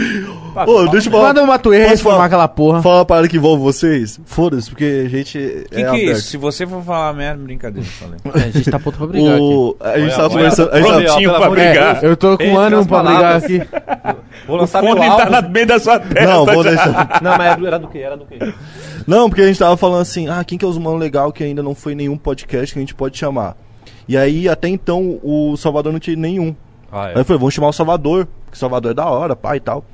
Ah, 0.55 0.65
Ô, 0.69 0.87
deixa 0.89 1.09
eu 1.09 1.13
falar. 1.13 1.29
Manda 1.29 1.43
o 1.43 1.47
Matuê 1.47 1.79
Posso 1.79 1.91
reformar 1.93 2.15
falar- 2.17 2.27
aquela 2.27 2.49
porra. 2.49 2.83
Fala 2.83 2.97
uma 2.97 3.05
parada 3.07 3.27
que 3.29 3.37
envolve 3.39 3.63
vocês. 3.63 4.21
Foda-se, 4.27 4.69
porque 4.69 5.05
a 5.07 5.09
gente 5.09 5.39
Que 5.71 5.81
é 5.81 5.91
que 5.91 5.97
é 5.97 6.05
isso? 6.13 6.23
Se 6.29 6.37
você 6.37 6.67
for 6.67 6.83
falar 6.83 7.15
merda, 7.15 7.43
brincadeira, 7.43 7.89
falei. 7.89 8.17
É, 8.35 8.49
a 8.49 8.51
gente 8.51 8.71
tá 8.71 8.79
pronto 8.79 8.99
pra 8.99 9.07
brigar 9.07 9.35
aqui. 9.37 9.43
O... 9.43 9.77
A 9.81 9.99
gente 9.99 10.03
Olha, 10.03 10.11
tava 10.11 10.23
olha, 10.25 10.31
conversando. 10.35 10.71
A 10.71 10.77
gente 10.83 11.07
tava... 11.07 11.13
ó, 11.15 11.19
pelo 11.19 11.35
pra 11.41 11.51
brigar. 11.51 11.93
Deus. 11.95 12.03
Eu 12.03 12.17
tô 12.19 12.37
com 12.37 12.59
ânimo 12.59 12.87
pra 12.87 13.03
brigar 13.03 13.37
aqui. 13.37 13.63
Vou 14.47 14.57
lançar 14.57 14.83
meu 14.83 14.95
Fone 14.95 15.07
álbum. 15.07 15.23
Tá 15.67 15.75
meio 15.75 15.79
da 15.79 15.79
sua 15.79 16.01
testa. 16.01 16.33
Não, 16.33 16.47
vou 16.47 16.63
já. 16.65 16.71
deixar. 16.71 17.21
Não, 17.23 17.37
mas 17.37 17.65
era 17.65 17.79
do 17.79 17.89
que? 17.89 17.99
Era 17.99 18.17
do 18.17 18.25
que? 18.25 18.39
Não, 19.07 19.29
porque 19.29 19.43
a 19.43 19.47
gente 19.47 19.59
tava 19.59 19.77
falando 19.77 20.03
assim, 20.03 20.29
ah, 20.29 20.43
quem 20.45 20.57
que 20.59 20.65
é 20.65 20.69
os 20.69 20.79
mano 20.79 20.97
legal 20.97 21.33
que 21.33 21.43
ainda 21.43 21.63
não 21.63 21.75
foi 21.75 21.95
nenhum 21.95 22.17
podcast 22.17 22.73
que 22.73 22.79
a 22.79 22.83
gente 22.83 22.95
pode 22.95 23.19
chamar. 23.19 23.57
E 24.07 24.17
aí, 24.17 24.49
até 24.49 24.69
então, 24.69 25.19
o 25.23 25.57
Salvador 25.57 25.93
não 25.93 25.99
tinha 25.99 26.17
nenhum. 26.17 26.55
Ah, 26.91 27.07
Aí 27.07 27.17
eu 27.17 27.25
falei, 27.25 27.39
vamos 27.39 27.55
chamar 27.55 27.69
o 27.69 27.73
Salvador, 27.73 28.27
porque 28.45 28.57
o 28.57 28.59
Salvador 28.59 28.91
é 28.93 28.95
da 28.95 29.07
hora, 29.07 29.35
pai 29.35 29.57
e 29.57 29.61
tal. 29.61 29.85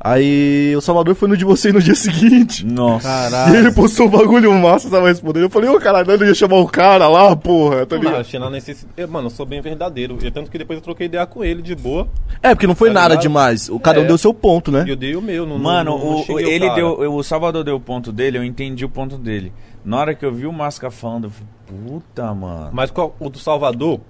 Aí 0.00 0.74
o 0.76 0.80
Salvador 0.80 1.14
foi 1.16 1.28
no 1.28 1.36
de 1.36 1.44
você 1.44 1.72
no 1.72 1.82
dia 1.82 1.94
seguinte. 1.94 2.64
Nossa. 2.64 3.08
E 3.52 3.56
ele 3.56 3.72
postou 3.72 4.06
um 4.06 4.10
bagulho 4.10 4.52
massa, 4.54 4.88
tava 4.88 5.08
respondendo. 5.08 5.42
Eu 5.44 5.50
falei, 5.50 5.68
ô 5.68 5.78
caralho, 5.80 6.08
eu 6.10 6.18
não 6.18 6.26
ia 6.26 6.34
chamar 6.34 6.56
o 6.58 6.68
cara 6.68 7.08
lá, 7.08 7.34
porra, 7.34 7.84
tá 7.84 7.96
Não, 7.96 8.02
ligado? 8.04 8.20
achei 8.20 8.38
na 8.38 8.48
necessidade. 8.48 8.94
Eu, 8.96 9.08
Mano, 9.08 9.26
eu 9.26 9.30
sou 9.30 9.44
bem 9.44 9.60
verdadeiro. 9.60 10.16
E 10.22 10.30
tanto 10.30 10.50
que 10.50 10.58
depois 10.58 10.78
eu 10.78 10.82
troquei 10.84 11.06
ideia 11.06 11.26
com 11.26 11.42
ele 11.44 11.62
de 11.62 11.74
boa. 11.74 12.06
É, 12.42 12.54
porque 12.54 12.66
não 12.66 12.76
foi 12.76 12.88
Tá 12.90 12.94
nada 12.94 13.08
ligado? 13.08 13.22
demais. 13.22 13.68
O 13.68 13.80
cada 13.80 14.00
um 14.00 14.04
É. 14.04 14.06
deu 14.06 14.16
seu 14.18 14.32
ponto, 14.32 14.70
né? 14.70 14.84
E 14.86 14.90
eu 14.90 14.96
dei 14.96 15.16
o 15.16 15.20
meu. 15.22 15.44
Não, 15.44 15.58
Mano, 15.58 15.98
não, 15.98 15.98
não 15.98 16.24
o, 16.34 16.38
ele 16.40 16.60
cara. 16.66 16.74
deu. 16.76 17.12
O 17.14 17.22
Salvador 17.24 17.64
deu 17.64 17.74
o 17.74 17.80
ponto 17.80 18.12
dele, 18.12 18.38
eu 18.38 18.44
entendi 18.44 18.84
o 18.84 18.88
ponto 18.88 19.18
dele. 19.18 19.52
Na 19.84 19.96
hora 19.98 20.14
que 20.14 20.24
eu 20.24 20.32
vi 20.32 20.46
o 20.46 20.52
Masca 20.52 20.90
falando, 20.92 21.24
eu 21.24 21.30
falei, 21.30 21.48
puta, 21.66 22.34
mano. 22.34 22.70
Mas 22.72 22.90
qual, 22.92 23.16
o 23.18 23.28
do 23.28 23.38
Salvador. 23.38 24.00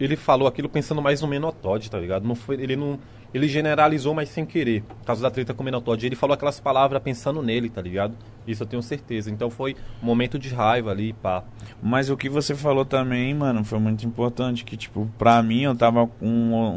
ele 0.00 0.16
falou 0.16 0.48
aquilo 0.48 0.68
pensando 0.68 1.00
mais 1.02 1.20
no 1.20 1.28
Menotod, 1.28 1.90
tá 1.90 1.98
ligado? 1.98 2.26
Não 2.26 2.34
foi, 2.34 2.56
ele 2.56 2.76
não. 2.76 2.98
Ele 3.34 3.48
generalizou, 3.48 4.14
mas 4.14 4.28
sem 4.28 4.46
querer. 4.46 4.82
Por 4.82 5.04
causa 5.06 5.20
da 5.20 5.30
treta 5.30 5.52
com 5.52 5.62
o 5.62 5.64
Menotod. 5.64 6.06
Ele 6.06 6.14
falou 6.14 6.34
aquelas 6.34 6.60
palavras 6.60 7.02
pensando 7.02 7.42
nele, 7.42 7.68
tá 7.68 7.82
ligado? 7.82 8.14
Isso 8.46 8.62
eu 8.62 8.66
tenho 8.66 8.82
certeza. 8.82 9.28
Então 9.28 9.50
foi 9.50 9.74
um 10.00 10.06
momento 10.06 10.38
de 10.38 10.48
raiva 10.54 10.92
ali, 10.92 11.12
pá. 11.12 11.42
Mas 11.82 12.08
o 12.10 12.16
que 12.16 12.28
você 12.28 12.54
falou 12.54 12.84
também, 12.84 13.34
mano, 13.34 13.64
foi 13.64 13.80
muito 13.80 14.06
importante. 14.06 14.64
Que, 14.64 14.76
tipo, 14.76 15.10
pra 15.18 15.42
mim 15.42 15.62
eu 15.62 15.74
tava 15.74 16.06
com 16.06 16.26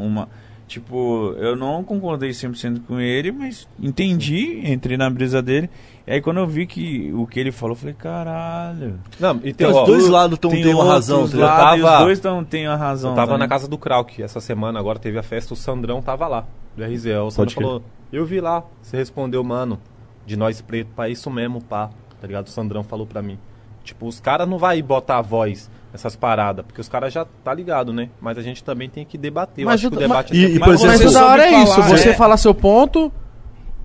uma- 0.04 0.28
tipo, 0.66 1.32
eu 1.38 1.54
não 1.56 1.84
concordei 1.84 2.30
100% 2.32 2.80
com 2.88 2.98
ele, 3.00 3.30
mas 3.32 3.66
entendi, 3.80 4.60
entrei 4.70 4.96
na 4.96 5.08
brisa 5.08 5.40
dele. 5.40 5.70
E 6.08 6.12
aí 6.14 6.20
quando 6.22 6.38
eu 6.38 6.46
vi 6.46 6.66
que 6.66 7.12
o 7.12 7.26
que 7.26 7.38
ele 7.38 7.52
falou, 7.52 7.72
eu 7.74 7.78
falei, 7.78 7.94
caralho. 7.94 8.98
Não, 9.20 9.36
e 9.36 9.40
Tem 9.40 9.54
tem, 9.54 9.66
os 9.66 9.76
ó, 9.76 9.84
dois 9.84 10.08
lados 10.08 10.38
tão, 10.38 10.50
tem 10.50 10.62
tem 10.62 10.72
uma 10.74 10.84
razão. 10.84 11.20
lados, 11.20 11.34
e 11.34 11.38
tava- 11.38 11.98
os 11.98 12.04
dois 12.04 12.18
tão, 12.20 12.42
têm 12.44 12.66
a 12.66 12.76
razão. 12.76 13.10
Eu 13.10 13.14
tava 13.16 13.26
também. 13.32 13.40
na 13.40 13.48
casa 13.48 13.68
do 13.68 13.76
Krauk 13.76 14.22
essa 14.22 14.40
semana, 14.40 14.78
agora 14.80 14.98
teve 14.98 15.18
a 15.18 15.22
festa, 15.22 15.52
o 15.52 15.56
Sandrão 15.56 16.00
tava 16.00 16.26
lá, 16.26 16.44
do 16.74 16.82
RZL. 16.82 17.26
O 17.26 17.30
Sandrão 17.30 17.54
falou, 17.54 17.82
eu 18.10 18.24
vi 18.24 18.40
lá, 18.40 18.62
você 18.80 18.96
respondeu, 18.96 19.44
mano, 19.44 19.78
de 20.24 20.34
nós 20.34 20.62
preto, 20.62 20.88
pá, 20.96 21.08
isso 21.10 21.30
mesmo, 21.30 21.62
pá, 21.62 21.90
tá 22.20 22.26
ligado? 22.26 22.46
O 22.46 22.50
Sandrão 22.50 22.82
falou 22.82 23.06
pra 23.06 23.20
mim. 23.20 23.38
Tipo, 23.84 24.06
os 24.06 24.18
caras 24.18 24.48
não 24.48 24.56
vai 24.58 24.80
botar 24.82 25.18
a 25.18 25.22
voz 25.22 25.70
nessas 25.92 26.16
paradas, 26.16 26.64
porque 26.64 26.80
os 26.80 26.88
caras 26.88 27.12
já 27.12 27.26
tá 27.44 27.52
ligado, 27.52 27.92
né? 27.92 28.08
Mas 28.20 28.36
a 28.38 28.42
gente 28.42 28.62
também 28.64 28.88
tem 28.88 29.04
que 29.04 29.16
debater. 29.18 29.62
Eu 29.64 29.66
Mas 29.66 29.74
acho 29.80 29.88
o- 29.88 29.90
que 29.90 29.96
o 29.96 30.00
debate 30.00 30.34
e- 30.34 30.36
é 30.36 30.40
e, 30.40 30.46
sempre- 30.52 30.58
por 30.60 30.68
Mas 30.68 30.80
exemplo, 30.84 30.90
Mas 31.04 31.12
você 31.12 31.18
o 31.18 31.20
da 31.20 31.26
hora 31.26 31.42
é 31.46 31.62
isso, 31.62 31.74
falar, 31.74 31.88
você 31.88 32.08
é. 32.08 32.14
fala 32.14 32.36
seu 32.38 32.54
ponto. 32.54 33.12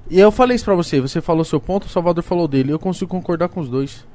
E 0.10 0.20
eu 0.20 0.32
falei 0.32 0.56
isso 0.56 0.66
pra 0.66 0.76
você, 0.76 1.00
você 1.02 1.22
falou 1.22 1.44
seu 1.46 1.60
ponto, 1.60 1.86
o 1.86 1.90
Salvador 1.90 2.24
falou 2.24 2.48
dele. 2.48 2.72
Eu 2.72 2.80
consigo 2.80 3.10
concordar 3.10 3.48
com 3.50 3.60
os 3.60 3.70
dois. 3.70 4.06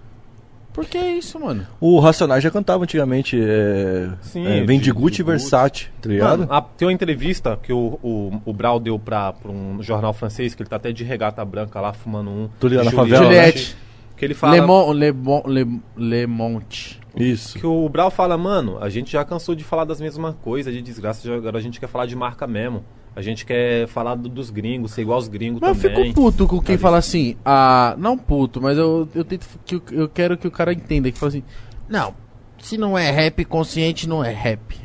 Por 0.73 0.85
que 0.85 0.97
é 0.97 1.13
isso, 1.17 1.41
mano? 1.41 1.67
O 1.81 1.99
Racionais 1.99 2.45
já 2.45 2.51
cantava 2.53 2.85
antigamente. 2.85 3.37
É, 3.41 4.11
Sim, 4.21 4.47
é, 4.47 4.61
de- 4.61 4.67
Vem 4.67 4.79
de 4.79 4.85
de 4.85 4.93
Gucci 4.93 5.23
e. 5.23 5.25
Versace, 5.25 5.87
tá 6.01 6.09
ligado? 6.09 6.41
Mano, 6.41 6.53
a- 6.53 6.61
tem 6.63 6.87
uma 6.87 6.93
entrevista 6.93 7.59
que 7.61 7.73
o, 7.73 7.99
o, 8.03 8.41
o 8.45 8.53
Brau 8.53 8.79
deu 8.79 8.97
pra, 8.99 9.33
pra 9.33 9.51
um 9.51 9.83
jornal 9.83 10.13
francês, 10.13 10.55
que 10.55 10.63
ele 10.63 10.69
tá 10.71 10.77
até 10.77 10.93
de 10.93 11.03
regata 11.03 11.45
branca 11.45 11.81
lá, 11.81 11.93
fumando 11.93 12.31
um. 12.31 12.49
Tô 12.61 12.69
ligado, 12.69 12.85
na 12.85 12.91
Juliette, 12.93 13.11
favela, 13.11 13.29
né? 13.33 13.37
Juliette. 13.47 13.77
Que 14.17 14.25
ele 14.25 14.35
fala... 14.35 14.55
Le, 14.55 14.61
Mon, 14.61 14.93
Le, 14.93 15.13
Bon- 15.13 15.43
Le, 15.47 15.67
Le 15.97 16.27
Monte. 16.27 17.01
Isso. 17.19 17.59
Que 17.59 17.67
o 17.67 17.89
Brau 17.89 18.11
fala, 18.11 18.39
mano, 18.39 18.79
a 18.81 18.89
gente 18.89 19.13
já 19.13 19.25
cansou 19.25 19.55
de 19.55 19.65
falar 19.65 19.85
das 19.85 20.01
mesmas 20.01 20.35
coisas, 20.43 20.73
de 20.73 20.81
desgraça, 20.81 21.33
agora 21.35 21.59
a 21.59 21.61
gente 21.61 21.81
quer 21.81 21.89
falar 21.89 22.07
de 22.07 22.15
marca 22.17 22.47
mesmo. 22.47 22.85
A 23.17 23.21
gente 23.21 23.45
quer 23.45 23.89
falar 23.89 24.15
do- 24.15 24.29
dos 24.29 24.49
gringos, 24.51 24.93
ser 24.93 25.03
igual 25.03 25.17
aos 25.17 25.27
gringos 25.27 25.61
Mas 25.61 25.83
eu 25.83 25.91
também. 25.91 26.09
fico 26.11 26.21
puto 26.23 26.47
com 26.47 26.61
quem 26.61 26.77
Tá 26.77 26.83
fala 26.83 26.99
assim, 26.99 27.37
ah, 27.45 27.97
não 27.99 28.17
puto, 28.17 28.61
mas 28.63 28.79
eu, 28.79 29.09
eu 29.15 29.25
tento 29.25 29.47
que 29.65 29.75
eu, 29.75 29.83
eu 29.91 30.09
quero 30.09 30.37
que 30.39 30.47
o 30.47 30.51
cara 30.51 30.73
entenda 30.73 31.11
que 31.11 31.19
fala 31.19 31.31
assim, 31.31 31.43
não, 31.89 32.15
se 32.63 32.79
não 32.79 32.97
é 32.97 33.11
rap 33.11 33.45
consciente, 33.45 34.09
não 34.09 34.25
é 34.25 34.31
rap. 34.33 34.79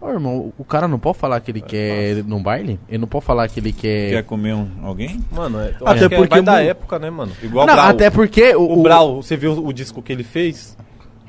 Ô, 0.00 0.08
irmão, 0.10 0.52
o 0.58 0.64
cara 0.64 0.88
não 0.88 0.98
pode 0.98 1.16
falar 1.18 1.38
que 1.40 1.52
ele 1.52 1.60
quer 1.60 2.16
ir 2.18 2.24
num 2.24 2.42
baile? 2.42 2.80
Ele 2.88 2.98
não 2.98 3.06
pode 3.06 3.24
falar 3.24 3.48
que 3.48 3.60
ele 3.60 3.72
quer. 3.72 4.10
Quer 4.10 4.24
comer 4.24 4.52
um, 4.54 4.68
alguém? 4.82 5.20
Mano, 5.30 5.60
é, 5.60 5.76
eu 5.80 5.86
Até 5.86 6.06
é- 6.06 6.08
porque 6.08 6.28
vai 6.34 6.42
da 6.42 6.60
época, 6.60 6.98
né, 6.98 7.08
mano? 7.08 7.30
Igual 7.40 7.66
não, 7.68 7.74
o 7.74 7.76
Brau. 7.76 7.88
até 7.88 8.10
porque 8.10 8.52
o, 8.56 8.62
O, 8.62 8.80
o, 8.80 8.82
Brau, 8.82 9.22
você 9.22 9.36
viu 9.36 9.64
o 9.64 9.72
disco 9.72 10.02
que 10.02 10.12
ele 10.12 10.24
fez? 10.24 10.76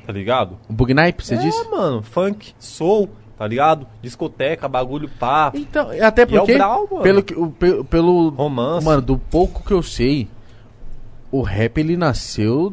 Tá 0.06 0.12
ligado? 0.12 0.58
o 0.68 0.72
Bugnipe, 0.72 1.24
você 1.24 1.34
é, 1.34 1.38
disse? 1.38 1.68
mano, 1.70 2.02
funk, 2.02 2.54
soul, 2.58 3.08
tá 3.38 3.46
ligado? 3.46 3.86
Discoteca, 4.02 4.68
bagulho 4.68 5.08
pá. 5.08 5.50
Então, 5.54 5.88
até 6.02 6.22
é 6.22 6.26
porque, 6.26 6.54
Brau, 6.56 6.86
mano. 6.90 7.02
pelo, 7.02 7.22
que- 7.22 7.34
o- 7.34 7.50
pelo, 7.50 7.84
pelo 7.84 8.28
Romance. 8.30 8.84
Mano, 8.84 9.00
do 9.02 9.16
pouco 9.18 9.64
que 9.64 9.72
eu 9.72 9.82
sei, 9.82 10.28
o 11.30 11.40
rap 11.42 11.78
ele 11.78 11.96
nasceu 11.96 12.72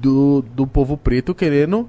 do, 0.00 0.42
do 0.54 0.66
povo 0.66 0.96
preto 0.96 1.34
querendo 1.34 1.88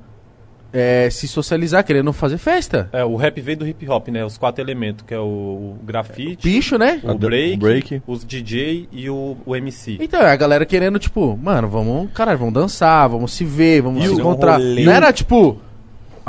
é, 0.73 1.09
se 1.09 1.27
socializar, 1.27 1.83
querendo 1.83 2.11
fazer 2.13 2.37
festa. 2.37 2.89
É, 2.91 3.03
o 3.03 3.15
rap 3.15 3.39
veio 3.41 3.57
do 3.57 3.67
hip 3.67 3.87
hop, 3.89 4.07
né? 4.09 4.23
Os 4.23 4.37
quatro 4.37 4.63
elementos, 4.63 5.03
que 5.05 5.13
é 5.13 5.19
o, 5.19 5.23
o 5.23 5.77
grafite, 5.83 6.47
Bicho, 6.47 6.77
né? 6.77 6.99
o 7.03 7.15
break, 7.17 7.55
o 7.55 7.59
break. 7.59 8.01
os 8.07 8.23
DJ 8.23 8.87
e 8.91 9.09
o, 9.09 9.37
o 9.45 9.55
MC. 9.55 9.97
Então, 9.99 10.21
a 10.21 10.35
galera 10.35 10.65
querendo, 10.65 10.99
tipo, 10.99 11.37
mano, 11.37 11.67
vamos, 11.67 12.11
caralho, 12.13 12.37
vamos 12.37 12.53
dançar, 12.53 13.07
vamos 13.09 13.33
se 13.33 13.43
ver, 13.43 13.81
vamos 13.81 14.03
se 14.03 14.09
Fazer 14.09 14.21
um 14.21 14.25
encontrar. 14.25 14.57
rolê. 14.57 14.83
não 14.85 14.91
era, 14.93 15.11
tipo, 15.13 15.59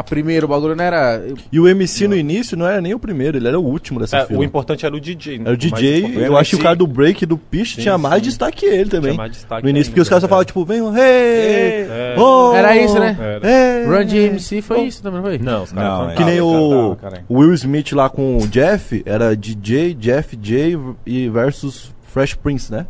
a 0.00 0.02
primeira, 0.02 0.44
o 0.46 0.48
bagulho 0.48 0.74
não 0.74 0.82
era... 0.84 1.22
E 1.52 1.60
o 1.60 1.68
MC 1.68 2.08
no 2.08 2.16
início 2.16 2.56
não 2.56 2.66
era 2.66 2.80
nem 2.80 2.94
o 2.94 2.98
primeiro, 2.98 3.36
ele 3.36 3.46
era 3.46 3.58
o 3.60 3.64
último 3.64 4.00
dessa 4.00 4.16
É, 4.18 4.26
fila. 4.26 4.40
o 4.40 4.44
importante 4.44 4.84
era 4.86 4.94
o 4.94 5.00
DJ. 5.00 5.38
né? 5.38 5.44
Era 5.46 5.54
o 5.54 5.56
DJ, 5.56 5.98
importante. 5.98 6.24
eu 6.24 6.36
acho 6.36 6.50
que 6.50 6.56
o 6.56 6.58
MC. 6.58 6.62
cara 6.62 6.76
do 6.76 6.86
break 6.86 7.26
do 7.26 7.40
Sim, 7.52 7.64
tinha 7.82 7.98
mais 7.98 8.16
sim. 8.22 8.28
destaque 8.28 8.58
que 8.60 8.66
ele 8.66 8.90
também. 8.90 9.10
Tinha 9.12 9.14
mais 9.18 9.32
destaque 9.32 9.62
no 9.62 9.68
início, 9.70 9.90
porque 9.92 10.00
os 10.00 10.08
caras 10.08 10.22
só 10.22 10.26
é. 10.26 10.28
falavam, 10.28 10.44
tipo, 10.46 10.64
vem, 10.64 10.78
hey, 10.78 11.86
É. 11.88 12.14
oh, 12.18 12.52
Era 12.54 12.76
isso, 12.76 12.98
né? 12.98 13.16
Era. 13.20 13.40
hey. 13.48 13.86
Run 13.86 14.04
DMC 14.06 14.62
foi 14.62 14.80
isso 14.82 15.02
também, 15.02 15.20
não 15.20 15.26
foi? 15.28 15.38
Não, 15.38 15.62
os 15.64 15.72
caras 15.72 16.08
Não, 16.08 16.14
Que 16.14 16.24
nem 16.24 16.40
o 16.40 16.96
Will 17.30 17.54
Smith 17.54 17.92
lá 17.92 18.08
com 18.08 18.38
o 18.38 18.46
Jeff, 18.48 19.02
era 19.04 19.36
DJ, 19.36 19.94
Jeff 19.94 20.36
J 20.36 20.78
e 21.06 21.28
versus 21.28 21.92
Fresh 22.12 22.34
Prince, 22.34 22.70
né? 22.72 22.86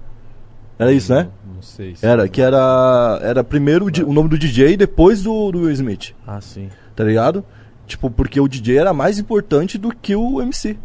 Era 0.79 0.93
isso, 0.93 1.13
né? 1.13 1.29
Não 1.55 1.61
sei. 1.63 1.95
se- 1.95 2.07
Era, 2.07 2.27
que 2.27 2.41
era, 2.41 3.19
era 3.23 3.45
primeiro 3.45 3.85
o, 3.87 4.09
o 4.09 4.13
nome 4.15 4.29
do 4.31 4.39
DJ 4.39 4.73
e 4.73 4.77
depois 4.79 5.23
do, 5.23 5.53
do 5.53 5.59
Will 5.61 5.71
Smith, 5.73 6.15
Ah, 6.27 6.41
sim. 6.41 6.69
Tá 7.01 7.07
ligado? 7.07 7.43
Tipo, 7.87 8.11
porque 8.11 8.39
o 8.41 8.47
DJ 8.47 8.77
era 8.79 8.93
mais 8.93 9.19
importante 9.19 9.79
do 9.79 9.89
que 9.95 10.15
o 10.15 10.41
MC. 10.43 10.77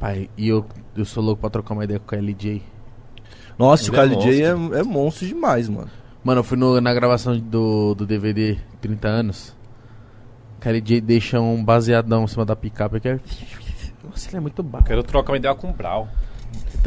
Pai, 0.00 0.30
e 0.36 0.48
eu, 0.48 0.64
eu 0.96 1.04
sou 1.04 1.22
louco 1.22 1.40
pra 1.42 1.50
trocar 1.50 1.74
uma 1.74 1.84
ideia 1.84 2.00
com 2.00 2.06
o 2.06 2.08
KLJ. 2.18 2.62
Nossa, 3.58 3.90
Ele 3.90 3.96
o 3.96 4.00
é 4.00 4.08
KLJ 4.08 4.42
é, 4.42 4.48
é 4.80 4.82
monstro 4.82 5.26
demais, 5.26 5.68
mano. 5.68 5.90
Mano, 6.24 6.40
eu 6.40 6.44
fui 6.44 6.56
no- 6.56 6.80
na 6.80 6.92
gravação 6.94 7.38
do, 7.38 7.94
do 7.94 8.06
DVD 8.06 8.56
30 8.80 9.06
anos. 9.08 9.54
O 10.56 10.60
KLJ 10.62 11.00
deixa 11.02 11.38
um 11.40 11.62
baseadão 11.62 12.24
em 12.24 12.26
cima 12.26 12.44
da 12.46 12.56
picape 12.56 12.98
que 12.98 13.08
é... 13.08 13.20
Nossa, 14.02 14.28
ele 14.30 14.38
é 14.38 14.40
muito 14.40 14.62
baixo. 14.62 14.86
Quero 14.86 15.02
trocar 15.02 15.32
uma 15.32 15.36
ideia 15.38 15.54
com 15.54 15.68
o 15.68 15.72
Brau. 15.72 16.08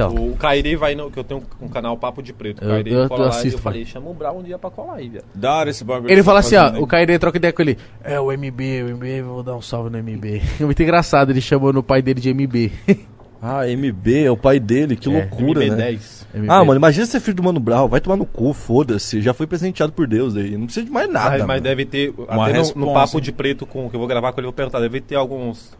Então, 0.05 0.13
O 0.13 0.35
Kairi 0.37 0.75
vai 0.75 0.93
no. 0.93 1.09
Que 1.09 1.17
eu 1.17 1.23
tenho 1.23 1.41
um 1.59 1.67
canal 1.67 1.97
Papo 1.97 2.21
de 2.21 2.31
Preto. 2.31 2.61
O 2.61 2.65
Eu- 2.65 2.69
Kairi 2.69 2.93
eu- 2.93 3.07
cola 3.09 3.21
eu 3.21 3.27
lá 3.29 3.33
e 3.35 3.37
assisto, 3.39 3.57
eu 3.57 3.63
falei, 3.63 3.83
chama 3.85 4.09
o 4.09 4.13
Brau 4.13 4.37
um 4.37 4.43
dia 4.43 4.57
pra 4.59 4.69
colar 4.69 4.95
aí, 4.95 5.09
velho. 5.09 5.23
Da 5.33 5.55
hora 5.55 5.69
esse 5.71 5.83
bagulho. 5.83 6.11
ele 6.11 6.21
fala 6.23 6.39
assim, 6.39 6.55
ó, 6.55 6.79
o. 6.79 6.85
Kairi 6.85 7.17
troca 7.17 7.37
ideia 7.37 7.51
com 7.51 7.61
ele. 7.63 7.77
É 8.03 8.19
o 8.19 8.31
MB, 8.31 8.83
o 8.83 8.89
MB, 8.95 9.21
vou 9.23 9.41
dar 9.43 9.55
um 9.55 9.61
salve 9.61 9.89
no 9.89 9.97
MB. 9.97 10.41
É 10.59 10.63
muito 10.65 10.81
engraçado, 10.83 11.31
ele 11.31 11.41
chamou 11.41 11.73
no 11.73 11.81
pai 11.81 12.01
dele 12.01 12.19
de 12.21 12.29
MB. 12.33 12.71
Ah, 13.39 13.67
MB 13.67 14.23
é 14.25 14.31
o 14.31 14.35
pai 14.35 14.59
dele, 14.59 14.95
que 14.95 15.07
É, 15.07 15.13
loucura, 15.13 15.59
né? 15.75 15.91
MB10. 15.91 16.25
MB. 16.33 16.47
Ah, 16.49 16.65
mano, 16.65 16.79
imagina 16.79 17.05
ser 17.05 17.19
filho 17.19 17.35
do 17.37 17.43
Mano 17.43 17.59
Brown, 17.59 17.87
vai 17.87 18.01
tomar 18.01 18.15
no 18.17 18.25
cu, 18.25 18.51
foda-se, 18.51 19.21
já 19.21 19.31
foi 19.31 19.45
presenteado 19.45 19.93
por 19.93 20.07
Deus 20.07 20.35
aí, 20.35 20.57
não 20.57 20.65
precisa 20.65 20.87
de 20.87 20.91
mais 20.91 21.07
nada. 21.07 21.37
Mas, 21.37 21.45
mas 21.45 21.61
deve 21.61 21.85
ter. 21.85 22.11
Uma 22.17 22.47
até 22.49 22.57
no- 22.73 22.87
no. 22.87 22.93
Papo 22.93 23.21
de 23.21 23.31
Preto 23.31 23.63
com, 23.67 23.87
que 23.91 23.95
eu 23.95 23.99
vou 23.99 24.07
gravar 24.07 24.31
com 24.33 24.39
ele, 24.39 24.47
eu 24.47 24.49
vou 24.51 24.55
perguntar. 24.55 24.79
Deve 24.79 24.99
ter 25.01 25.13
alguns. 25.13 25.71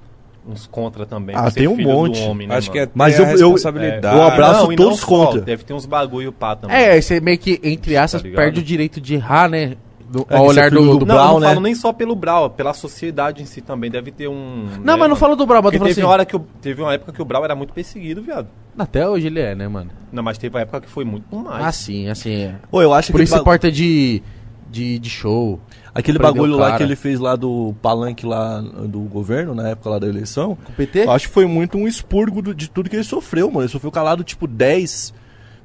Uns 0.48 0.66
contra 0.66 1.06
também. 1.06 1.36
Ah, 1.36 1.52
tem 1.52 1.68
um 1.68 1.76
filho 1.76 1.88
do 1.90 1.94
monte. 1.94 2.22
homem, 2.22 2.48
né, 2.48 2.56
Acho 2.56 2.72
que 2.72 2.80
é? 2.80 2.90
Mas 2.94 3.20
eu- 3.20 3.26
eu- 3.26 3.32
responsabilidade. 3.32 4.16
eu 4.16 4.24
abraço 4.24 4.64
não, 4.64 4.72
e 4.72 4.76
não 4.78 4.86
todos 4.86 5.00
só, 5.02 5.06
contra. 5.06 5.42
Deve 5.42 5.64
ter 5.66 5.74
uns 5.74 5.86
bagulho 5.86 6.32
pá 6.32 6.56
também. 6.56 6.76
É, 6.76 7.02
você 7.02 7.20
meio 7.20 7.38
que, 7.38 7.60
entre 7.62 7.98
aspas, 7.98 8.22
Tá 8.24 8.30
perde 8.30 8.62
o 8.62 8.64
direito 8.64 9.02
de 9.02 9.16
errar, 9.16 9.50
né? 9.50 9.76
Do, 10.10 10.26
É, 10.30 10.38
ao 10.38 10.46
olhar 10.46 10.68
é 10.68 10.70
do, 10.70 10.76
do 10.80 11.00
do 11.00 11.06
Não, 11.06 11.16
Brau, 11.16 11.28
eu 11.28 11.34
não 11.34 11.40
né? 11.42 11.48
falo 11.50 11.60
nem 11.60 11.76
só 11.76 11.92
pelo 11.92 12.16
Brau, 12.16 12.50
pela 12.50 12.74
sociedade 12.74 13.44
em 13.44 13.46
si 13.46 13.60
também. 13.60 13.92
Deve 13.92 14.10
ter 14.10 14.30
um. 14.30 14.66
Não, 14.82 14.98
mas 14.98 15.10
não 15.10 15.18
falo 15.18 15.36
do 15.36 15.46
Brau, 15.46 15.62
mas 15.62 15.64
Porque 15.64 15.78
tô 15.80 15.80
falando 15.80 15.90
teve, 15.96 16.00
assim. 16.00 16.08
uma 16.08 16.14
hora 16.14 16.26
que 16.26 16.34
eu, 16.34 16.46
teve 16.62 16.82
uma 16.82 16.94
época 16.94 17.12
que 17.12 17.22
o 17.22 17.26
Brau 17.26 17.44
era 17.44 17.54
muito 17.56 17.74
perseguido, 17.74 18.22
viado. 18.22 18.48
Até 18.80 19.06
hoje 19.06 19.28
ele 19.28 19.42
é, 19.42 19.54
né, 19.54 19.68
mano? 19.68 19.90
Não, 20.10 20.24
mas 20.24 20.38
teve 20.38 20.56
uma 20.56 20.62
época 20.62 20.80
que 20.80 20.88
foi 20.88 21.04
muito 21.04 21.36
mais. 21.36 21.66
Assim, 21.66 22.08
assim. 22.08 22.44
É. 22.44 22.56
Pô, 22.72 22.82
eu 22.82 22.94
acho 22.94 23.12
Por 23.12 23.18
que 23.18 23.26
isso 23.26 23.38
se 23.38 23.44
porta 23.44 23.70
de, 23.70 24.24
de, 24.72 24.98
de 24.98 25.10
show. 25.10 25.60
Aquele 26.00 26.18
prendeu 26.18 26.34
bagulho 26.44 26.58
lá 26.58 26.78
que 26.78 26.84
ele 26.84 26.96
fez 26.96 27.20
lá 27.20 27.36
do 27.36 27.74
palanque 27.82 28.26
lá 28.26 28.60
do 28.62 29.00
governo, 29.02 29.54
na 29.56 29.70
época 29.70 29.90
lá 29.90 30.00
da 30.00 30.08
eleição, 30.08 30.58
Com 30.64 30.72
o 30.72 30.76
PT? 30.76 31.06
eu 31.06 31.12
acho 31.12 31.28
que 31.28 31.34
foi 31.34 31.46
muito 31.46 31.78
um 31.78 31.88
expurgo 31.88 32.42
do- 32.42 32.54
de 32.56 32.70
tudo 32.70 32.90
que 32.90 32.96
ele 32.96 33.04
sofreu, 33.04 33.48
mano. 33.50 33.62
Ele 33.62 33.70
sofreu 33.72 33.92
calado, 33.92 34.24
tipo, 34.24 34.48
10, 34.48 35.14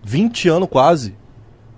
20 0.02 0.48
anos 0.48 0.68
quase. 0.68 1.14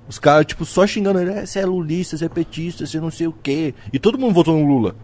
Os 0.09 0.19
caras, 0.19 0.45
tipo, 0.47 0.65
só 0.65 0.87
xingando 0.87 1.19
ele, 1.19 1.31
"É, 1.31 1.47
você 1.47 1.61
é 1.61 1.67
lulista, 1.67 2.17
você 2.17 2.27
é 2.27 2.29
petista, 2.29 2.85
você 2.87 3.01
não 3.01 3.11
sei 3.11 3.27
o 3.27 3.33
quê. 3.33 3.75
E 3.93 3.99
todo 3.99 4.19
mundo 4.19 4.35
votou 4.35 4.57
no 4.59 4.67
Lula. 4.67 4.95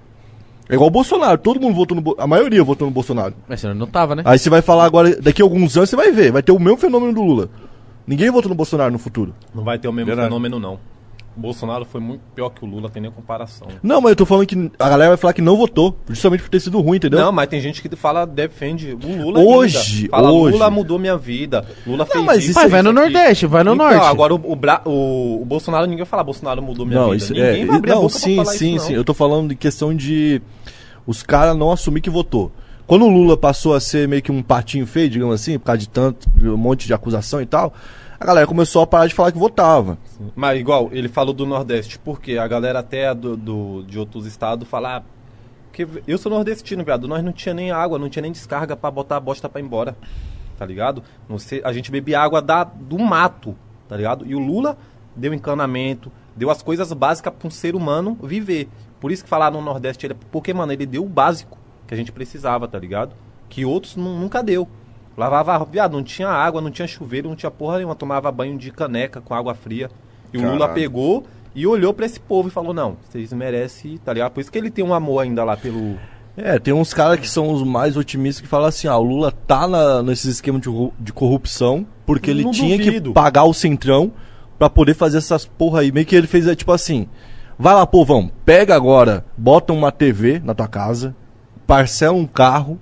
É 0.68 0.74
igual 0.74 0.88
o 0.88 0.90
Bolsonaro, 0.92 1.36
todo 1.38 1.58
mundo 1.60 1.74
votou 1.74 1.96
no 1.96 2.00
Bo- 2.02 2.14
A 2.18 2.26
maioria 2.26 2.62
votou 2.62 2.86
no 2.86 2.92
Bolsonaro. 2.94 3.34
Mas 3.48 3.60
você 3.60 3.72
não 3.74 3.86
tava, 3.86 4.14
né? 4.14 4.22
Aí 4.24 4.38
você 4.38 4.48
vai 4.48 4.62
falar 4.62 4.84
agora, 4.84 5.16
daqui 5.20 5.42
a 5.42 5.44
alguns 5.44 5.76
anos 5.76 5.90
você 5.90 5.96
vai 5.96 6.12
ver, 6.12 6.30
vai 6.30 6.42
ter 6.42 6.52
o 6.52 6.58
mesmo 6.60 6.76
fenômeno 6.76 7.12
do 7.12 7.22
Lula. 7.22 7.48
Ninguém 8.06 8.30
votou 8.30 8.48
no 8.48 8.54
Bolsonaro 8.54 8.92
no 8.92 8.98
futuro. 8.98 9.34
Não 9.54 9.64
vai 9.64 9.78
ter 9.78 9.88
o 9.88 9.92
mesmo 9.92 10.06
Verdade. 10.06 10.28
fenômeno, 10.28 10.60
não. 10.60 10.78
Bolsonaro 11.36 11.84
foi 11.84 12.00
muito 12.00 12.20
pior 12.34 12.50
que 12.50 12.64
o 12.64 12.68
Lula, 12.68 12.90
tem 12.90 13.00
nem 13.00 13.10
comparação. 13.10 13.68
Não, 13.82 14.00
mas 14.00 14.10
eu 14.10 14.16
tô 14.16 14.26
falando 14.26 14.46
que 14.46 14.70
a 14.78 14.88
galera 14.88 15.10
vai 15.10 15.16
falar 15.16 15.32
que 15.32 15.40
não 15.40 15.56
votou, 15.56 15.96
justamente 16.08 16.42
por 16.42 16.48
ter 16.50 16.60
sido 16.60 16.78
ruim, 16.80 16.96
entendeu? 16.98 17.18
Não, 17.20 17.32
mas 17.32 17.48
tem 17.48 17.60
gente 17.60 17.80
que 17.80 17.96
fala, 17.96 18.26
defende 18.26 18.92
o 18.92 19.22
Lula 19.22 19.40
Hoje, 19.40 20.02
ainda. 20.04 20.10
Fala, 20.10 20.32
hoje. 20.32 20.52
Lula 20.54 20.70
mudou 20.70 20.98
minha 20.98 21.16
vida. 21.16 21.64
Lula 21.86 22.04
fez 22.04 22.24
mas 22.24 22.38
isso. 22.44 22.58
isso 22.58 22.68
Vai, 22.68 22.82
no. 22.82 22.92
Nordeste, 22.92 23.46
vai 23.46 23.62
no 23.64 23.74
então, 23.74 23.90
Norte. 23.90 24.06
agora 24.06 24.34
o, 24.34 24.52
o, 24.52 24.56
Bra- 24.56 24.82
o- 24.84 25.40
o 25.40 25.44
Bolsonaro, 25.44 25.84
ninguém 25.86 25.98
vai 25.98 26.06
falar, 26.06 26.24
Bolsonaro 26.24 26.60
mudou 26.60 26.84
minha 26.84 26.98
não, 27.00 27.06
vida. 27.10 27.16
isso 27.16 27.32
ninguém 27.32 27.62
é. 27.62 27.66
vai 27.66 27.76
abrir 27.76 27.92
a 27.92 27.94
não, 27.94 28.02
boca 28.02 28.14
sim, 28.18 28.34
pra 28.36 28.44
falar 28.44 28.56
sim, 28.56 28.74
isso, 28.74 28.86
sim. 28.86 28.92
não. 28.92 28.98
Eu 29.00 29.04
tô 29.04 29.14
falando 29.14 29.48
de 29.50 29.54
questão 29.56 29.94
de 29.94 30.42
os 31.06 31.22
caras 31.22 31.56
não 31.56 31.70
assumir 31.72 32.00
que 32.00 32.10
votou. 32.10 32.52
Quando 32.86 33.04
o 33.04 33.08
Lula 33.08 33.36
passou 33.36 33.72
a 33.74 33.80
ser 33.80 34.08
meio 34.08 34.20
que 34.20 34.32
um 34.32 34.42
patinho 34.42 34.84
feio, 34.86 35.08
digamos 35.08 35.34
assim, 35.36 35.58
por 35.58 35.66
causa 35.66 35.78
de 35.78 35.88
tanto, 35.88 36.28
um 36.42 36.56
monte 36.56 36.86
de 36.88 36.92
acusação 36.92 37.40
e 37.40 37.46
tal, 37.46 37.72
a 38.20 38.24
galera 38.26 38.46
começou 38.46 38.82
a 38.82 38.86
parar 38.86 39.06
de 39.06 39.14
falar 39.14 39.32
que 39.32 39.38
votava. 39.38 39.96
Mas 40.36 40.60
igual, 40.60 40.90
ele 40.92 41.08
falou 41.08 41.32
do 41.32 41.46
Nordeste, 41.46 41.98
porque 41.98 42.36
a 42.36 42.46
galera 42.46 42.80
até 42.80 43.14
do, 43.14 43.36
do- 43.36 43.82
de 43.84 43.98
outros 43.98 44.26
estados 44.26 44.68
fala, 44.68 44.98
ah, 44.98 45.02
Porque 45.68 45.86
eu 46.06 46.18
sou 46.18 46.30
nordestino, 46.30 46.84
viado. 46.84 47.08
Nós 47.08 47.22
não 47.24 47.32
tinha 47.32 47.54
nem 47.54 47.70
água, 47.70 47.98
não 47.98 48.08
tinha 48.10 48.22
nem 48.22 48.32
descarga 48.32 48.76
pra 48.76 48.90
botar 48.90 49.16
a 49.16 49.20
bosta 49.20 49.50
ir 49.56 49.60
embora. 49.62 49.96
Tá 50.58 50.66
ligado? 50.66 51.02
Sei, 51.38 51.62
a 51.64 51.72
gente 51.72 51.90
bebia 51.90 52.20
água 52.20 52.42
da, 52.42 52.64
do 52.64 52.98
mato, 52.98 53.56
tá 53.88 53.96
ligado? 53.96 54.26
E 54.26 54.34
o 54.34 54.38
Lula 54.38 54.76
deu 55.16 55.32
encanamento, 55.32 56.12
deu 56.36 56.50
as 56.50 56.60
coisas 56.62 56.92
básicas 56.92 57.32
pra 57.32 57.48
um 57.48 57.50
ser 57.50 57.74
humano 57.74 58.18
viver. 58.22 58.68
Por 59.00 59.10
isso 59.10 59.22
que 59.24 59.30
falar 59.30 59.50
no 59.50 59.62
Nordeste, 59.62 60.04
ele, 60.06 60.14
porque, 60.30 60.52
mano, 60.52 60.70
ele 60.72 60.84
deu 60.84 61.02
o 61.04 61.08
básico 61.08 61.56
que 61.86 61.94
a 61.94 61.96
gente 61.96 62.12
precisava, 62.12 62.68
tá 62.68 62.78
ligado? 62.78 63.14
Que 63.48 63.64
outros 63.64 63.96
nu- 63.96 64.18
nunca 64.20 64.42
deu. 64.42 64.68
Lavava, 65.28 65.64
viado, 65.64 65.92
não 65.92 66.02
tinha 66.02 66.28
água, 66.28 66.60
não 66.60 66.70
tinha 66.70 66.88
chuveiro, 66.88 67.28
não 67.28 67.36
tinha 67.36 67.50
porra 67.50 67.76
nenhuma. 67.76 67.94
Tomava 67.94 68.30
banho 68.32 68.56
de 68.56 68.70
caneca 68.70 69.20
com 69.20 69.34
água 69.34 69.54
fria. 69.54 69.90
E 70.32 70.38
o 70.38 70.50
Lula 70.52 70.68
pegou 70.68 71.24
e 71.54 71.66
olhou 71.66 71.92
pra 71.92 72.06
esse 72.06 72.20
povo 72.20 72.48
e 72.48 72.50
falou: 72.50 72.72
Não, 72.72 72.96
vocês 73.08 73.32
merecem, 73.32 73.98
tá 73.98 74.12
ligado? 74.12 74.32
Por 74.32 74.40
isso 74.40 74.50
que 74.50 74.58
ele 74.58 74.70
tem 74.70 74.84
um 74.84 74.94
amor 74.94 75.20
ainda 75.20 75.42
lá 75.44 75.56
pelo. 75.56 75.96
É, 76.36 76.58
tem 76.58 76.72
uns 76.72 76.94
caras 76.94 77.18
que 77.18 77.28
são 77.28 77.52
os 77.52 77.62
mais 77.62 77.96
otimistas 77.96 78.40
que 78.40 78.48
falam 78.48 78.68
assim, 78.68 78.86
ah, 78.86 78.96
o 78.96 79.02
Lula 79.02 79.32
tá 79.32 79.66
na, 79.66 80.02
nesses 80.02 80.36
esquemas 80.36 80.62
de, 80.62 80.70
de 80.98 81.12
corrupção 81.12 81.84
porque 82.06 82.30
ele 82.30 82.44
Não 82.44 82.50
tinha 82.52 82.78
duvido. 82.78 83.10
que 83.10 83.14
pagar 83.14 83.44
o 83.44 83.52
centrão 83.52 84.12
pra 84.58 84.70
poder 84.70 84.94
fazer 84.94 85.18
essas 85.18 85.44
porra 85.44 85.80
aí. 85.80 85.92
Meio 85.92 86.06
que 86.06 86.14
ele 86.14 86.28
fez, 86.28 86.46
é, 86.46 86.54
tipo 86.54 86.72
assim, 86.72 87.08
vai 87.58 87.74
lá, 87.74 87.84
povão, 87.86 88.30
pega 88.44 88.74
agora, 88.74 89.24
bota 89.36 89.72
uma 89.72 89.90
TV 89.92 90.40
na 90.42 90.54
tua 90.54 90.68
casa, 90.68 91.14
parcela 91.66 92.16
um 92.16 92.26
carro, 92.26 92.78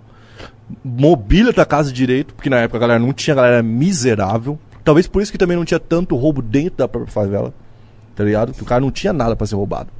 mobília 0.84 1.52
tua 1.52 1.66
casa 1.66 1.92
direito, 1.92 2.34
porque 2.34 2.50
na 2.50 2.58
época 2.58 2.78
a 2.78 2.80
galera 2.80 2.98
não 2.98 3.12
tinha, 3.12 3.34
a 3.34 3.36
galera 3.36 3.54
era 3.56 3.62
miserável. 3.62 4.58
Talvez 4.84 5.06
por 5.06 5.22
isso 5.22 5.32
que 5.32 5.38
também 5.38 5.56
não 5.56 5.64
tinha 5.64 5.80
tanto 5.80 6.16
roubo 6.16 6.40
dentro 6.40 6.78
da 6.78 6.88
própria 6.88 7.12
favela, 7.12 7.54
tá 8.14 8.24
ligado? 8.24 8.52
Que 8.52 8.62
o 8.62 8.66
cara 8.66 8.80
não 8.80 8.90
tinha 8.90 9.12
nada 9.12 9.36
pra 9.36 9.46
ser 9.46 9.56
roubado. 9.56 9.90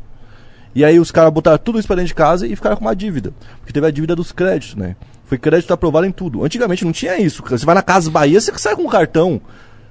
E 0.74 0.84
aí 0.84 1.00
os 1.00 1.10
caras 1.10 1.32
botaram 1.32 1.58
tudo 1.58 1.78
isso 1.78 1.88
pra 1.88 1.96
dentro 1.96 2.08
de 2.08 2.14
casa 2.14 2.46
e 2.46 2.54
ficaram 2.54 2.76
com 2.76 2.84
uma 2.84 2.94
dívida. 2.94 3.32
Porque 3.58 3.72
teve 3.72 3.86
a 3.86 3.90
dívida 3.90 4.14
dos 4.14 4.32
créditos, 4.32 4.76
né? 4.76 4.96
Foi 5.24 5.36
crédito 5.36 5.72
aprovado 5.72 6.06
em 6.06 6.12
tudo. 6.12 6.44
Antigamente 6.44 6.84
não 6.84 6.92
tinha 6.92 7.18
isso. 7.18 7.42
Você 7.46 7.66
vai 7.66 7.74
na 7.74 7.82
Casa 7.82 8.10
Bahia, 8.10 8.40
você 8.40 8.52
sai 8.56 8.76
com 8.76 8.86
cartão. 8.88 9.40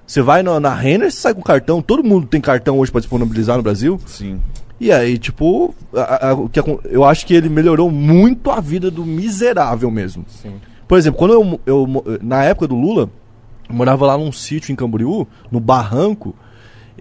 Você 0.06 0.22
vai 0.22 0.42
na, 0.42 0.60
na 0.60 0.74
Renner, 0.74 1.12
você 1.12 1.18
sai 1.18 1.34
com 1.34 1.42
cartão. 1.42 1.82
Todo 1.82 2.04
mundo 2.04 2.26
tem 2.26 2.40
cartão 2.40 2.80
hoje 2.80 2.92
pra 2.92 3.02
disponibilizar 3.02 3.58
no 3.58 3.64
Brasil. 3.64 4.00
Sim. 4.06 4.40
E 4.80 4.92
aí, 4.92 5.18
tipo, 5.18 5.74
a- 5.96 6.32
a- 6.32 6.50
que 6.50 6.60
eu 6.86 7.04
acho 7.04 7.26
que 7.26 7.34
ele 7.34 7.50
melhorou 7.50 7.90
muito 7.92 8.52
a 8.52 8.60
vida 8.60 8.92
do 8.92 9.04
miserável 9.06 9.90
mesmo. 9.90 10.24
Sim. 10.28 10.54
Por 10.88 10.98
exemplo, 10.98 11.18
quando 11.18 11.34
eu, 11.34 11.60
eu 11.66 12.20
na 12.22 12.44
época 12.44 12.68
do 12.68 12.76
Lula, 12.76 13.10
eu 13.68 13.76
morava 13.76 14.06
lá 14.06 14.18
num 14.18 14.32
sítio 14.32 14.72
em 14.72 14.76
Camboriú, 14.76 15.28
no 15.52 15.60
Barranco, 15.60 16.36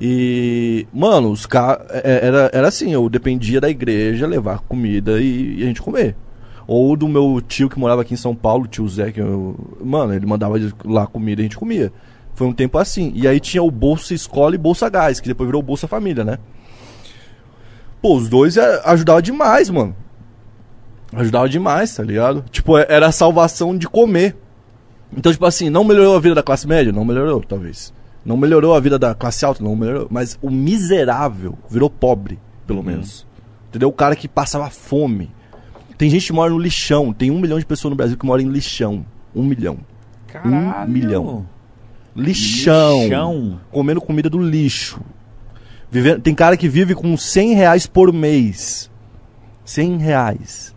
e, 0.01 0.87
mano, 0.93 1.31
os 1.31 1.47
caras. 1.47 1.87
Era, 2.05 2.51
era 2.53 2.69
assim, 2.69 2.93
eu 2.93 3.09
dependia 3.09 3.61
da 3.61 3.69
igreja 3.71 4.27
levar 4.27 4.61
comida 4.61 5.21
e, 5.21 5.59
e 5.59 5.63
a 5.63 5.67
gente 5.67 5.81
comer. 5.83 6.15
Ou 6.67 6.97
do 6.97 7.07
meu 7.07 7.41
tio 7.47 7.69
que 7.69 7.79
morava 7.79 8.03
aqui 8.03 8.15
em 8.15 8.17
São 8.17 8.35
Paulo, 8.35 8.67
tio 8.67 8.89
Zé, 8.89 9.13
que 9.13 9.21
eu, 9.21 9.55
mano, 9.85 10.13
ele 10.13 10.27
mandava 10.27 10.57
lá 10.85 11.07
comida 11.07 11.41
e 11.41 11.45
a 11.45 11.47
gente 11.47 11.57
comia. 11.57 11.93
Foi 12.35 12.47
um 12.47 12.53
tempo 12.53 12.77
assim. 12.77 13.13
E 13.15 13.27
aí 13.27 13.39
tinha 13.41 13.63
o 13.63 13.71
Bolsa 13.71 14.13
Escola 14.13 14.55
e 14.55 14.59
Bolsa 14.59 14.89
Gás, 14.91 15.21
que 15.21 15.29
depois 15.29 15.47
virou 15.47 15.63
Bolsa 15.63 15.87
Família, 15.89 16.25
né? 16.25 16.39
Pô, 18.07 18.15
os 18.15 18.29
dois 18.29 18.57
ajudavam 18.57 19.21
demais, 19.21 19.69
mano. 19.69 19.93
Ajudava 21.13 21.49
demais, 21.49 21.93
tá 21.93 22.05
ligado? 22.05 22.45
Tipo, 22.53 22.79
é- 22.79 22.87
era 22.89 23.09
a 23.09 23.13
salvação 23.13 23.77
de 23.77 23.89
comer. 23.89 24.37
Então, 25.17 25.33
tipo 25.33 25.45
assim, 25.45 25.71
não 25.71 25.83
melhorou 25.83 26.15
a 26.15 26.21
vida 26.21 26.37
da 26.37 26.43
classe 26.43 26.69
média? 26.69 26.93
Não 26.93 27.05
melhorou, 27.05 27.43
talvez. 27.43 27.93
Não 28.25 28.37
melhorou 28.37 28.77
a 28.77 28.81
vida 28.81 28.97
da 28.97 29.13
classe 29.13 29.45
alta? 29.45 29.65
Não 29.65 29.75
melhorou. 29.75 30.07
Mas 30.09 30.39
o 30.41 30.49
miserável 30.53 31.59
virou 31.69 31.91
pobre, 31.91 32.39
pelo 32.65 32.81
menos. 32.81 33.27
Entendeu? 33.71 33.89
O 33.89 33.93
cara 33.93 34.15
que 34.15 34.29
passava 34.29 34.71
fome. 34.71 35.29
Tem 35.99 36.09
gente 36.09 36.27
que 36.29 36.33
mora 36.33 36.53
no 36.53 36.59
lixão. 36.61 37.13
Tem 37.13 37.33
um 37.33 37.41
milhão 37.41 37.59
de 37.59 37.67
pessoas 37.67 37.91
no 37.91 37.97
Brasil 37.97 38.17
que 38.17 38.25
mora 38.25 38.41
em 38.41 38.49
lixão. 38.49 39.05
Um 39.35 39.43
milhão. 39.43 39.79
Caralho. 40.29 40.89
milhão. 40.93 41.45
Lixão. 42.15 43.03
Lixão. 43.03 43.61
Comendo 43.73 44.01
comida 44.01 44.31
do 44.31 44.39
lixo. 44.39 45.01
Vivendo, 45.97 46.21
tem 46.21 46.35
cara 46.35 46.57
que 46.59 46.69
vive 46.69 46.95
com 46.95 47.17
100 47.17 47.55
reais 47.55 47.87
por 47.87 48.13
mês. 48.13 48.91
100 49.65 49.97
reais. 49.97 50.75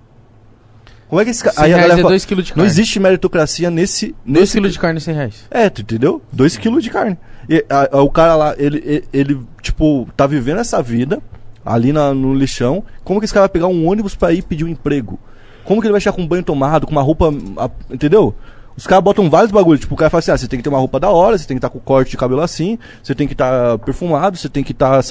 Como 1.10 1.20
é 1.20 1.26
que 1.26 1.32
esse 1.32 1.44
cara. 1.44 1.56
100 1.58 1.66
Aí 1.66 1.74
a 1.74 1.78
galera 1.78 1.94
é 2.00 2.02
fala, 2.04 2.10
2 2.14 2.24
kg 2.26 2.36
de 2.42 2.50
Não 2.52 2.56
carne. 2.56 2.70
existe 2.70 3.00
meritocracia 3.00 3.70
nesse. 3.70 4.16
2 4.26 4.40
nesse 4.40 4.58
kg 4.62 4.70
de 4.70 4.80
carne, 4.80 5.02
100 5.02 5.14
reais. 5.16 5.46
é, 5.52 5.70
tu 5.70 5.82
entendeu? 5.82 6.22
2 6.32 6.56
quilos 6.56 6.84
de 6.84 6.90
carne. 6.90 7.18
E, 7.50 7.66
a- 7.70 7.98
a- 7.98 8.02
o 8.02 8.10
cara 8.10 8.36
lá, 8.36 8.56
ele, 8.58 8.78
ele, 8.86 9.04
ele, 9.12 9.42
tipo, 9.62 10.08
tá 10.16 10.26
vivendo 10.26 10.60
essa 10.62 10.82
vida 10.82 11.22
ali 11.66 11.92
na- 11.92 12.14
no 12.14 12.34
lixão. 12.34 12.84
Como 13.04 13.20
que 13.20 13.26
esse 13.26 13.34
cara 13.34 13.44
vai 13.48 13.50
pegar 13.50 13.68
um 13.68 13.88
ônibus 13.90 14.16
pra 14.16 14.32
ir 14.32 14.42
pedir 14.44 14.64
um 14.64 14.70
emprego? 14.70 15.20
Como 15.66 15.82
que 15.82 15.88
ele 15.88 15.92
vai 15.92 16.00
chegar 16.00 16.16
com 16.16 16.22
um 16.22 16.28
banho 16.28 16.44
tomado, 16.44 16.86
com 16.86 16.92
uma 16.94 17.02
roupa. 17.02 17.30
a- 17.58 17.70
entendeu? 17.94 18.34
Os 18.80 18.88
caras 18.88 19.04
botam 19.04 19.30
vários 19.30 19.52
bagulhos. 19.52 19.82
Tipo, 19.82 19.94
o 19.94 19.98
cara 19.98 20.10
fala 20.10 20.20
assim: 20.20 20.32
ah, 20.32 20.38
você 20.38 20.48
tem 20.48 20.58
que 20.58 20.64
ter 20.64 20.70
uma 20.70 20.80
roupa 20.80 21.02
da 21.02 21.10
hora, 21.10 21.38
você 21.38 21.46
tem 21.46 21.58
que 21.58 21.60
estar 21.60 21.70
com 21.70 21.80
o 21.80 21.82
corte 21.82 22.12
de 22.12 22.18
cabelo 22.18 22.40
assim, 22.40 22.80
você 23.04 23.14
tem 23.14 23.28
que 23.28 23.34
estar 23.34 23.78
perfumado, 23.80 24.38
você 24.38 24.48
tem 24.48 24.64
que 24.64 24.72
estar 24.72 25.02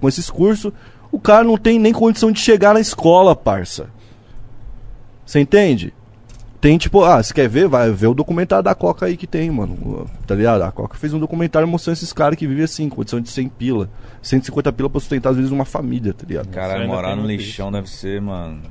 com 0.00 0.08
esses 0.08 0.28
cursos. 0.28 0.72
O 1.12 1.20
cara 1.20 1.44
não 1.44 1.56
tem 1.56 1.78
nem 1.78 1.92
condição 1.92 2.32
de 2.32 2.40
chegar 2.40 2.74
na 2.74 2.80
escola, 2.80 3.36
parça. 3.36 3.86
Você 5.24 5.38
entende? 5.38 5.94
Tem 6.60 6.76
tipo, 6.76 7.04
ah, 7.04 7.22
você 7.22 7.32
quer 7.32 7.48
ver? 7.48 7.68
Vai 7.68 7.92
ver 7.92 8.08
o 8.08 8.14
documentário 8.14 8.64
da 8.64 8.74
Coca 8.74 9.06
aí 9.06 9.16
que 9.16 9.26
tem, 9.26 9.48
mano. 9.50 10.08
Tá 10.26 10.34
ligado? 10.34 10.62
A 10.62 10.72
Coca 10.72 10.96
fez 10.96 11.14
um 11.14 11.20
documentário 11.20 11.68
mostrando 11.68 11.94
esses 11.94 12.12
caras 12.12 12.36
que 12.36 12.46
vivem 12.46 12.64
assim, 12.64 12.88
condição 12.88 13.20
de 13.20 13.28
100 13.28 13.48
pila. 13.50 13.88
150 14.20 14.72
pila 14.72 14.90
pra 14.90 15.00
sustentar 15.00 15.30
às 15.30 15.36
vezes 15.36 15.52
uma 15.52 15.64
família, 15.64 16.12
tá 16.12 16.24
ligado? 16.26 16.48
Caralho, 16.48 16.82
ainda 16.82 16.92
morar 16.92 17.14
no 17.14 17.24
lixão 17.24 17.70
deve 17.70 17.88
ser, 17.88 18.20
mano. 18.20 18.62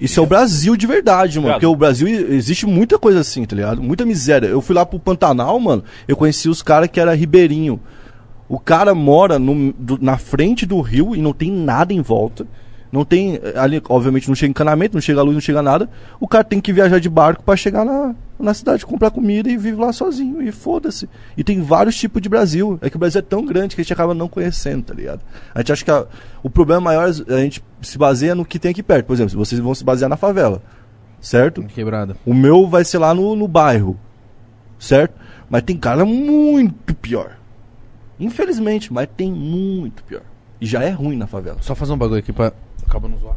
Isso 0.00 0.18
é 0.18 0.22
o 0.22 0.26
Brasil 0.26 0.76
de 0.76 0.86
verdade, 0.86 1.38
mano. 1.38 1.48
Ligado? 1.48 1.60
Porque 1.60 1.66
o 1.66 1.76
Brasil 1.76 2.08
existe 2.08 2.66
muita 2.66 2.98
coisa 2.98 3.20
assim, 3.20 3.44
tá 3.44 3.54
ligado? 3.54 3.82
Muita 3.82 4.04
miséria. 4.04 4.46
Eu 4.48 4.60
fui 4.60 4.74
lá 4.74 4.84
pro 4.84 4.98
Pantanal, 4.98 5.58
mano. 5.60 5.84
Eu 6.08 6.16
conheci 6.16 6.48
os 6.48 6.62
caras 6.62 6.88
que 6.90 6.98
era 7.00 7.14
ribeirinho. 7.14 7.80
O 8.48 8.58
cara 8.58 8.94
mora 8.94 9.38
no- 9.38 9.72
do- 9.72 9.98
na 10.02 10.18
frente 10.18 10.66
do 10.66 10.80
rio 10.80 11.14
e 11.16 11.20
não 11.22 11.32
tem 11.32 11.50
nada 11.50 11.92
em 11.92 12.02
volta. 12.02 12.46
Não 12.92 13.04
tem. 13.04 13.36
eh, 13.42 13.54
Ali, 13.56 13.82
obviamente, 13.88 14.28
não 14.28 14.34
chega 14.34 14.50
encanamento, 14.50 14.94
não 14.94 15.00
chega 15.00 15.22
luz, 15.22 15.34
não 15.34 15.40
chega 15.40 15.62
nada. 15.62 15.88
O 16.20 16.28
cara 16.28 16.44
tem 16.44 16.60
que 16.60 16.72
viajar 16.72 16.98
de 17.00 17.08
barco 17.08 17.42
pra 17.42 17.56
chegar 17.56 17.84
na, 17.84 18.14
na 18.38 18.52
cidade, 18.54 18.84
comprar 18.84 19.10
comida 19.10 19.48
e 19.50 19.56
vive 19.56 19.76
lá 19.80 19.92
sozinho. 19.92 20.42
E 20.42 20.50
foda-se. 20.52 21.08
E 21.36 21.44
tem 21.44 21.60
vários 21.62 21.96
tipos 21.96 22.20
de 22.20 22.28
Brasil. 22.28 22.78
É 22.82 22.90
que 22.90 22.96
o 22.96 22.98
Brasil 22.98 23.18
é 23.20 23.22
tão 23.22 23.44
grande 23.44 23.74
que 23.74 23.80
a 23.80 23.84
gente 23.84 23.92
acaba 23.92 24.12
não 24.14 24.28
conhecendo, 24.28 24.82
tá 24.84 24.94
ligado? 24.94 25.20
A 25.54 25.60
gente 25.60 25.72
acha 25.72 25.84
que 25.84 25.90
a- 25.90 26.06
o 26.42 26.50
problema 26.50 26.80
maior 26.80 27.08
é 27.28 27.34
a 27.34 27.40
gente 27.40 27.64
se 27.80 27.96
baseia 27.96 28.34
no 28.34 28.44
que 28.44 28.58
tem 28.58 28.70
aqui 28.72 28.82
perto. 28.82 29.06
Por 29.06 29.12
exemplo, 29.14 29.30
se 29.30 29.36
vocês 29.36 29.60
vão 29.60 29.74
se 29.74 29.84
basear 29.84 30.08
na 30.08 30.16
favela, 30.16 30.62
certo? 31.20 31.62
Quebrada. 31.64 32.16
O 32.26 32.34
meu 32.34 32.68
vai 32.68 32.84
ser 32.84 32.98
lá 32.98 33.14
no, 33.14 33.34
no 33.36 33.46
bairro, 33.48 33.98
certo? 34.78 35.14
Mas 35.48 35.62
tem 35.62 35.76
cara 35.76 36.04
muito 36.04 36.94
pior. 36.94 37.38
Infelizmente, 38.18 38.92
mas 38.92 39.08
tem 39.16 39.32
muito 39.32 40.04
pior. 40.04 40.22
E 40.60 40.66
já 40.66 40.82
é 40.82 40.90
ruim 40.90 41.16
na 41.16 41.26
favela. 41.26 41.58
Só 41.60 41.74
fazer 41.74 41.92
um 41.92 41.98
bagulho 41.98 42.20
aqui 42.20 42.32
pra. 42.32 42.52
Acaba 42.86 43.08
não 43.08 43.18
zoar. 43.18 43.36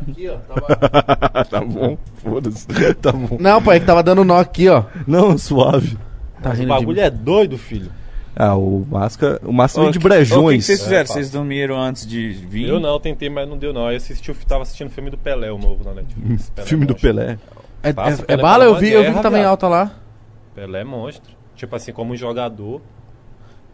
Aqui, 0.00 0.28
ó. 0.28 0.36
Tava... 0.46 1.44
tá 1.44 1.60
bom, 1.60 1.96
foda-se. 2.16 2.66
tá 2.94 3.12
bom. 3.12 3.36
Não, 3.40 3.62
pai, 3.62 3.76
é 3.76 3.80
que 3.80 3.86
tava 3.86 4.02
dando 4.02 4.24
nó 4.24 4.38
aqui, 4.38 4.68
ó. 4.68 4.84
Não, 5.06 5.36
suave. 5.38 5.96
Tá 6.42 6.50
O 6.50 6.52
rindo 6.52 6.68
bagulho 6.68 6.94
de... 6.94 7.00
é 7.00 7.10
doido, 7.10 7.56
filho. 7.56 7.90
Ah, 8.38 8.54
o 8.54 8.86
Masca, 8.90 9.40
o 9.42 9.52
Masca 9.52 9.80
vem 9.80 9.90
de 9.90 9.96
ô, 9.96 9.98
O 9.98 10.02
que, 10.02 10.08
brejões. 10.08 10.56
que 10.58 10.62
vocês 10.66 10.82
fizeram? 10.82 11.00
É, 11.02 11.06
vocês 11.06 11.30
dormiram 11.30 11.80
antes 11.80 12.06
de 12.06 12.28
vir? 12.32 12.68
Eu 12.68 12.78
não, 12.78 13.00
tentei, 13.00 13.30
mas 13.30 13.48
não 13.48 13.56
deu 13.56 13.72
não. 13.72 13.90
Eu 13.90 13.96
assisti, 13.96 14.30
o- 14.30 14.34
tava 14.46 14.62
assistindo 14.62 14.88
o 14.88 14.90
filme 14.90 15.08
do 15.08 15.16
Pelé, 15.16 15.50
o 15.50 15.56
novo 15.56 15.82
na 15.82 15.94
Netflix. 15.94 16.50
Pelé 16.54 16.68
Filme 16.68 16.84
do. 16.84 16.94
Pelé. 16.94 17.38
É, 17.82 17.92
Passa, 17.94 18.20
é- 18.20 18.24
é 18.24 18.26
Pelé 18.26 18.42
bala? 18.42 18.64
tá 18.64 18.70
Eu 18.70 18.74
vi, 18.78 18.90
eu 18.92 19.04
vi 19.04 19.14
que 19.14 19.22
tava 19.22 19.38
em 19.38 19.44
alta 19.44 19.66
lá. 19.68 19.90
Pelé 20.54 20.80
é 20.82 20.84
monstro. 20.84 21.34
Tipo 21.54 21.74
assim, 21.76 21.92
como 21.92 22.12
um 22.12 22.16
jogador, 22.16 22.82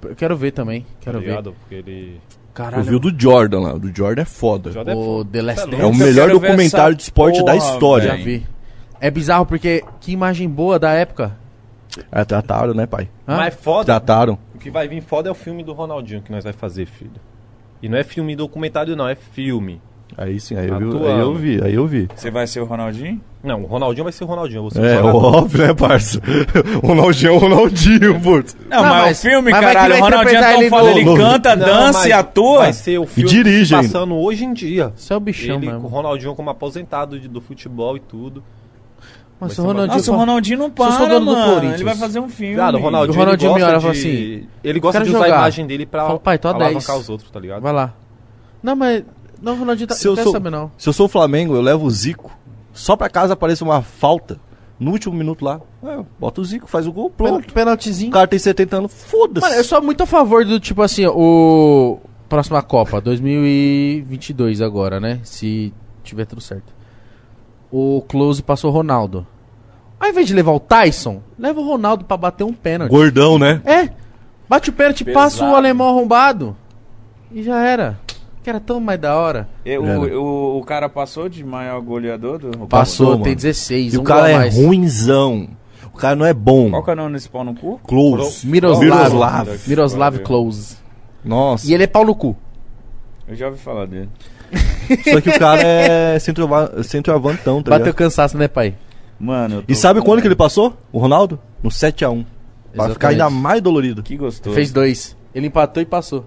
Eu 0.01 0.15
quero 0.15 0.36
ver 0.36 0.52
também. 0.52 0.86
Quero 1.01 1.18
tá 1.18 1.25
ver. 1.25 1.31
ligado? 1.31 1.55
Porque 1.59 1.75
ele... 1.75 2.20
Caralho. 2.55 2.81
Eu 2.81 2.85
vi 2.85 2.95
o 2.97 2.99
do 2.99 3.21
Jordan 3.21 3.61
lá. 3.61 3.75
O 3.75 3.79
do 3.79 3.95
Jordan 3.95 4.23
é 4.23 4.27
foda. 4.27 4.71
O 4.71 4.73
Jordan 4.73 4.93
é 4.93 4.95
O. 4.95 5.25
The 5.25 5.43
Last 5.43 5.63
é 5.63 5.67
Dance. 5.67 5.83
É 5.83 5.87
o 5.87 5.95
melhor 5.95 6.31
documentário 6.31 6.95
de 6.95 7.03
esporte 7.03 7.39
da 7.45 7.55
porra, 7.55 7.73
história. 7.73 8.09
Já 8.09 8.17
vi. 8.17 8.47
É 9.01 9.11
bizarro 9.11 9.47
porque 9.47 9.83
que 10.01 10.13
imagem 10.13 10.49
boa 10.49 10.79
da 10.79 10.93
época. 10.93 11.37
É, 12.11 12.25
trataram, 12.25 12.73
né, 12.73 12.87
pai? 12.87 13.09
Hã? 13.27 13.37
Mas 13.37 13.55
foda, 13.55 13.85
Trataram. 13.85 14.39
o 14.55 14.59
que 14.59 14.71
vai 14.71 14.89
vir 14.89 15.03
foda 15.03 15.29
é 15.29 15.33
o 15.33 15.35
filme 15.35 15.63
do 15.63 15.73
Ronaldinho 15.73 16.23
que 16.23 16.33
nós 16.33 16.45
vai 16.45 16.53
fazer, 16.53 16.87
filho. 16.87 17.21
E 17.83 17.89
não 17.89 17.99
é 17.99 18.05
filme 18.05 18.35
documentário 18.37 18.97
não, 18.97 19.09
é 19.09 19.15
filme. 19.15 19.81
Aí 20.16 20.39
sim, 20.39 20.55
aí 20.57 20.68
eu, 20.68 20.78
vi, 20.78 21.07
aí 21.07 21.18
eu 21.20 21.34
vi, 21.34 21.60
aí 21.65 21.74
eu 21.74 21.86
vi. 21.86 22.08
Você 22.15 22.31
vai 22.31 22.47
ser 22.47 22.60
o 22.60 22.65
Ronaldinho? 22.66 23.18
Não, 23.42 23.62
o 23.62 23.66
Ronaldinho 23.66 24.05
vai 24.05 24.12
ser 24.12 24.24
o 24.24 24.26
Ronaldinho, 24.26 24.65
o 24.65 24.68
É, 24.84 25.02
óbvio, 25.02 25.66
né, 25.66 25.74
parça? 25.74 26.20
Ronaldinho 26.84 27.31
é 27.32 27.34
o 27.34 27.39
Ronaldinho, 27.39 28.20
putz. 28.20 28.55
Não, 28.68 28.82
Não, 28.82 28.89
mas, 28.91 29.02
mas- 29.02 29.18
o 29.18 29.23
filme, 29.23 29.50
mas 29.50 29.60
caralho, 29.60 29.97
o 29.97 30.00
Ronaldinho 30.00 30.36
é 30.36 30.41
tão 30.52 30.60
ele 30.60 30.70
foda, 30.70 30.82
no- 30.82 30.91
ele 30.91 31.05
no- 31.05 31.16
canta, 31.16 31.57
Não, 31.57 31.66
dança 31.66 32.08
e 32.08 32.12
atua. 32.12 32.58
Vai 32.58 32.73
ser 32.74 32.99
o 32.99 33.07
filme 33.07 33.31
dirige 33.31 33.74
ainda. 33.74 33.86
passando 33.89 34.15
hoje 34.16 34.44
em 34.44 34.52
dia. 34.52 34.92
Isso 34.97 35.12
é 35.12 35.16
o 35.16 35.20
bichão 35.20 35.57
Ele, 35.57 35.66
mesmo. 35.66 35.86
o 35.86 35.89
Ronaldinho 35.89 36.34
como 36.34 36.50
aposentado 36.50 37.18
de- 37.18 37.28
do 37.28 37.41
futebol 37.41 37.97
e 37.97 38.00
tudo. 38.00 38.44
Mas 39.41 39.58
o 39.58 39.62
Ronaldinho, 39.65 39.97
Nossa, 39.97 40.12
o 40.12 40.16
Ronaldinho 40.16 40.58
não 40.58 40.70
para, 40.70 41.18
mano. 41.18 41.55
Corinthians. 41.55 41.74
Ele 41.81 41.84
vai 41.84 41.97
fazer 41.97 42.20
um 42.20 42.28
filme. 42.28 42.55
Viado, 42.55 42.76
o 42.76 42.81
Ronaldinho, 42.81 43.16
O 43.16 43.18
Ronaldinho 43.18 43.50
ele 43.57 43.65
me 43.65 43.73
gosta 43.73 43.89
e 43.89 43.92
de... 43.92 43.99
assim, 43.99 44.49
ele 44.62 44.78
gosta 44.81 45.00
de 45.02 45.08
usar 45.10 45.18
jogar. 45.18 45.34
a 45.34 45.39
imagem 45.39 45.66
dele 45.66 45.84
pra 45.86 46.07
Fala, 46.07 46.18
pai, 46.20 46.39
tô 46.39 46.52
10. 46.52 46.62
alavancar 46.62 46.97
os 46.99 47.08
outros, 47.08 47.28
tá 47.28 47.41
ligado? 47.41 47.60
Vai 47.62 47.73
lá. 47.73 47.92
Não, 48.62 48.76
mas. 48.76 49.02
Não, 49.43 49.55
o 49.55 49.59
Ronaldinho 49.59 49.89
tá. 49.89 49.95
Se 49.95 50.07
eu, 50.07 50.17
sou, 50.17 50.33
saber, 50.33 50.51
não. 50.51 50.71
se 50.79 50.89
eu 50.89 50.93
sou 50.93 51.07
o 51.07 51.09
Flamengo, 51.09 51.55
eu 51.55 51.61
levo 51.61 51.85
o 51.85 51.91
Zico. 51.91 52.31
Só 52.73 52.97
pra 52.97 53.11
casa 53.11 53.33
aparece 53.35 53.62
uma 53.62 53.83
falta. 53.83 54.39
No 54.81 54.91
último 54.93 55.15
minuto 55.15 55.45
lá. 55.45 55.61
É, 55.85 56.01
bota 56.19 56.41
o 56.41 56.45
Zico, 56.45 56.67
faz 56.67 56.87
o 56.87 56.93
gol, 56.93 57.11
pronto. 57.11 57.45
Pen- 57.47 57.55
Penaltizinho. 57.55 58.11
O 58.11 58.12
cara 58.15 58.27
tem 58.27 58.39
70 58.39 58.77
anos, 58.79 58.93
foda-se. 58.93 59.47
Mano, 59.47 59.57
eu 59.59 59.65
sou 59.65 59.81
muito 59.83 60.03
a 60.03 60.07
favor 60.07 60.45
do 60.45 60.59
tipo 60.59 60.81
assim, 60.83 61.07
o. 61.07 61.99
Próxima 62.29 62.62
Copa, 62.62 62.99
2022 63.01 64.61
agora, 64.61 64.99
né? 64.99 65.21
Se 65.23 65.73
tiver 66.03 66.25
tudo 66.25 66.41
certo. 66.41 66.73
O 67.71 68.03
Close 68.09 68.43
passou 68.43 68.71
o 68.71 68.75
Ronaldo. 68.75 69.27
Ao 70.01 70.09
invés 70.09 70.27
de 70.27 70.35
levar 70.35 70.53
o 70.53 70.61
Tyson, 70.61 71.23
leva 71.39 71.61
o 71.61 71.65
Ronaldo 71.67 72.05
pra 72.05 72.17
bater 72.17 72.45
um 72.45 72.53
pênalti. 72.53 72.91
Gordão, 72.91 73.39
né? 73.39 73.61
É, 73.65 73.91
bate 74.49 74.71
o 74.71 74.73
pênalti, 74.73 75.05
Pesado. 75.05 75.23
passa 75.25 75.45
o 75.45 75.55
alemão 75.55 75.89
arrombado. 75.89 76.57
E 77.31 77.43
já 77.43 77.62
era. 77.62 77.99
Que 78.43 78.51
era 78.51 78.59
tão 78.59 78.81
mais 78.81 78.99
da 79.01 79.15
hora. 79.17 79.49
E 79.65 79.79
o, 79.79 80.21
o, 80.21 80.59
o 80.59 80.65
cara 80.65 80.89
passou 80.89 81.29
de 81.29 81.45
maior 81.45 81.81
goleador 81.81 82.39
do 82.39 82.67
Passou, 82.67 83.12
tem 83.19 83.21
mano. 83.21 83.35
16. 83.37 83.95
E 83.95 83.99
o 83.99 84.01
um 84.01 84.05
cara 84.05 84.21
gol 84.21 84.27
a 84.27 84.31
é 84.31 84.37
mais. 84.39 84.57
ruinzão. 84.57 85.49
O 85.95 85.97
cara 85.97 86.17
não 86.17 86.27
é 86.27 86.35
bom. 86.35 86.71
Qual 86.71 86.83
que 86.83 86.91
é 86.91 86.93
o 86.95 86.97
nome 86.97 87.12
desse 87.15 87.29
pau 87.29 87.45
no 87.45 87.55
cu? 87.55 87.79
Close. 87.87 88.47
Miroslav. 88.47 88.85
Miroslav. 88.85 89.49
Miroslav. 89.69 90.19
Close. 90.21 90.77
Nossa. 91.25 91.71
E 91.71 91.75
ele 91.75 91.85
é 91.85 91.87
pau 91.87 92.05
no 92.05 92.15
cu. 92.15 92.35
Eu 93.29 93.37
já 93.37 93.47
ouvi 93.47 93.59
falar 93.59 93.87
dele. 93.87 94.09
Só 95.11 95.21
que 95.21 95.31
o 95.31 95.39
cara 95.39 95.62
é 95.62 96.19
centroava- 96.19 96.83
centroavantão, 96.83 97.62
tá 97.62 97.71
Bateu 97.71 97.87
ligado? 97.87 97.97
cansaço, 97.97 98.37
né, 98.37 98.49
pai? 98.49 98.75
Mano, 99.21 99.57
eu 99.57 99.62
tô 99.62 99.73
E 99.73 99.77
sabe 99.77 100.01
quando 100.03 100.21
que 100.21 100.27
ele 100.27 100.35
passou? 100.35 100.77
O 100.91 100.99
Ronaldo? 100.99 101.39
No 101.62 101.71
7x1. 101.71 102.25
Pra 102.75 102.89
ficar 102.91 103.09
ainda 103.09 103.31
mais 103.31 103.61
dolorido. 103.62 104.03
Que 104.03 104.17
gostoso. 104.17 104.55
Fez 104.55 104.73
dois. 104.73 105.17
Ele 105.35 105.47
empatou 105.47 105.83
e 105.83 105.87
passou. 105.87 106.27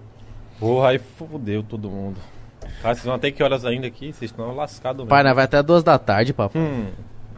Porra, 0.59 0.89
aí 0.89 0.99
fudeu 0.99 1.61
todo 1.63 1.89
mundo. 1.89 2.17
Cara, 2.81 2.95
vocês 2.95 3.05
vão 3.05 3.15
até 3.15 3.31
que 3.31 3.43
horas 3.43 3.65
ainda 3.65 3.87
aqui? 3.87 4.07
Vocês 4.13 4.31
estão 4.31 4.53
lascados 4.55 4.99
mesmo. 4.99 5.09
Pai, 5.09 5.23
nós 5.23 5.35
vai 5.35 5.45
até 5.45 5.61
duas 5.61 5.83
da 5.83 5.97
tarde, 5.99 6.33
papo. 6.33 6.57
Hum, 6.57 6.87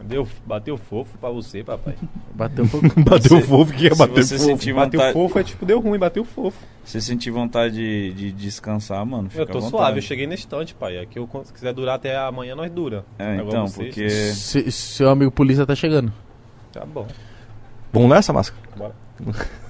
deu, 0.04 0.26
bateu 0.46 0.76
fofo 0.78 1.18
pra 1.18 1.28
você, 1.30 1.62
papai. 1.62 1.94
Bateu 2.34 2.66
pouco. 2.68 2.88
Bateu 3.02 3.40
fofo, 3.42 3.72
que 3.76 3.84
ia 3.84 3.90
Se 3.94 3.98
bater 3.98 4.24
você 4.24 4.36
fofo. 4.38 4.46
sentir 4.50 4.72
Bateu 4.72 4.98
vontade, 5.00 5.12
fofo 5.12 5.38
é 5.38 5.44
tipo, 5.44 5.66
deu 5.66 5.80
ruim, 5.80 5.98
bateu 5.98 6.24
fofo. 6.24 6.56
se 6.84 7.00
sentir 7.00 7.30
vontade 7.30 7.74
de, 7.74 8.12
de 8.14 8.32
descansar, 8.32 9.04
mano, 9.04 9.28
fica 9.28 9.42
Eu 9.42 9.46
tô 9.46 9.58
à 9.58 9.60
vontade. 9.60 9.70
suave, 9.70 9.98
eu 9.98 10.02
cheguei 10.02 10.26
na 10.26 10.34
estante, 10.34 10.74
pai. 10.74 10.98
Aqui 10.98 11.18
eu, 11.18 11.28
se 11.44 11.52
quiser 11.52 11.72
durar 11.74 11.96
até 11.96 12.16
amanhã, 12.16 12.54
nós 12.54 12.70
dura. 12.70 13.04
É, 13.18 13.32
Agora 13.38 13.48
então, 13.48 13.66
vocês- 13.66 13.88
porque... 13.94 14.08
Se- 14.10 14.70
seu 14.72 15.10
amigo 15.10 15.30
polícia 15.30 15.66
tá 15.66 15.74
chegando. 15.74 16.12
Tá 16.72 16.84
bom. 16.86 17.06
Vamos 17.92 18.08
nessa, 18.10 18.32
máscara? 18.32 18.60
Bora. 18.76 18.94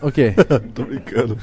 O 0.02 0.12
quê? 0.12 0.34
Tô 0.74 0.84
brincando. 0.84 1.38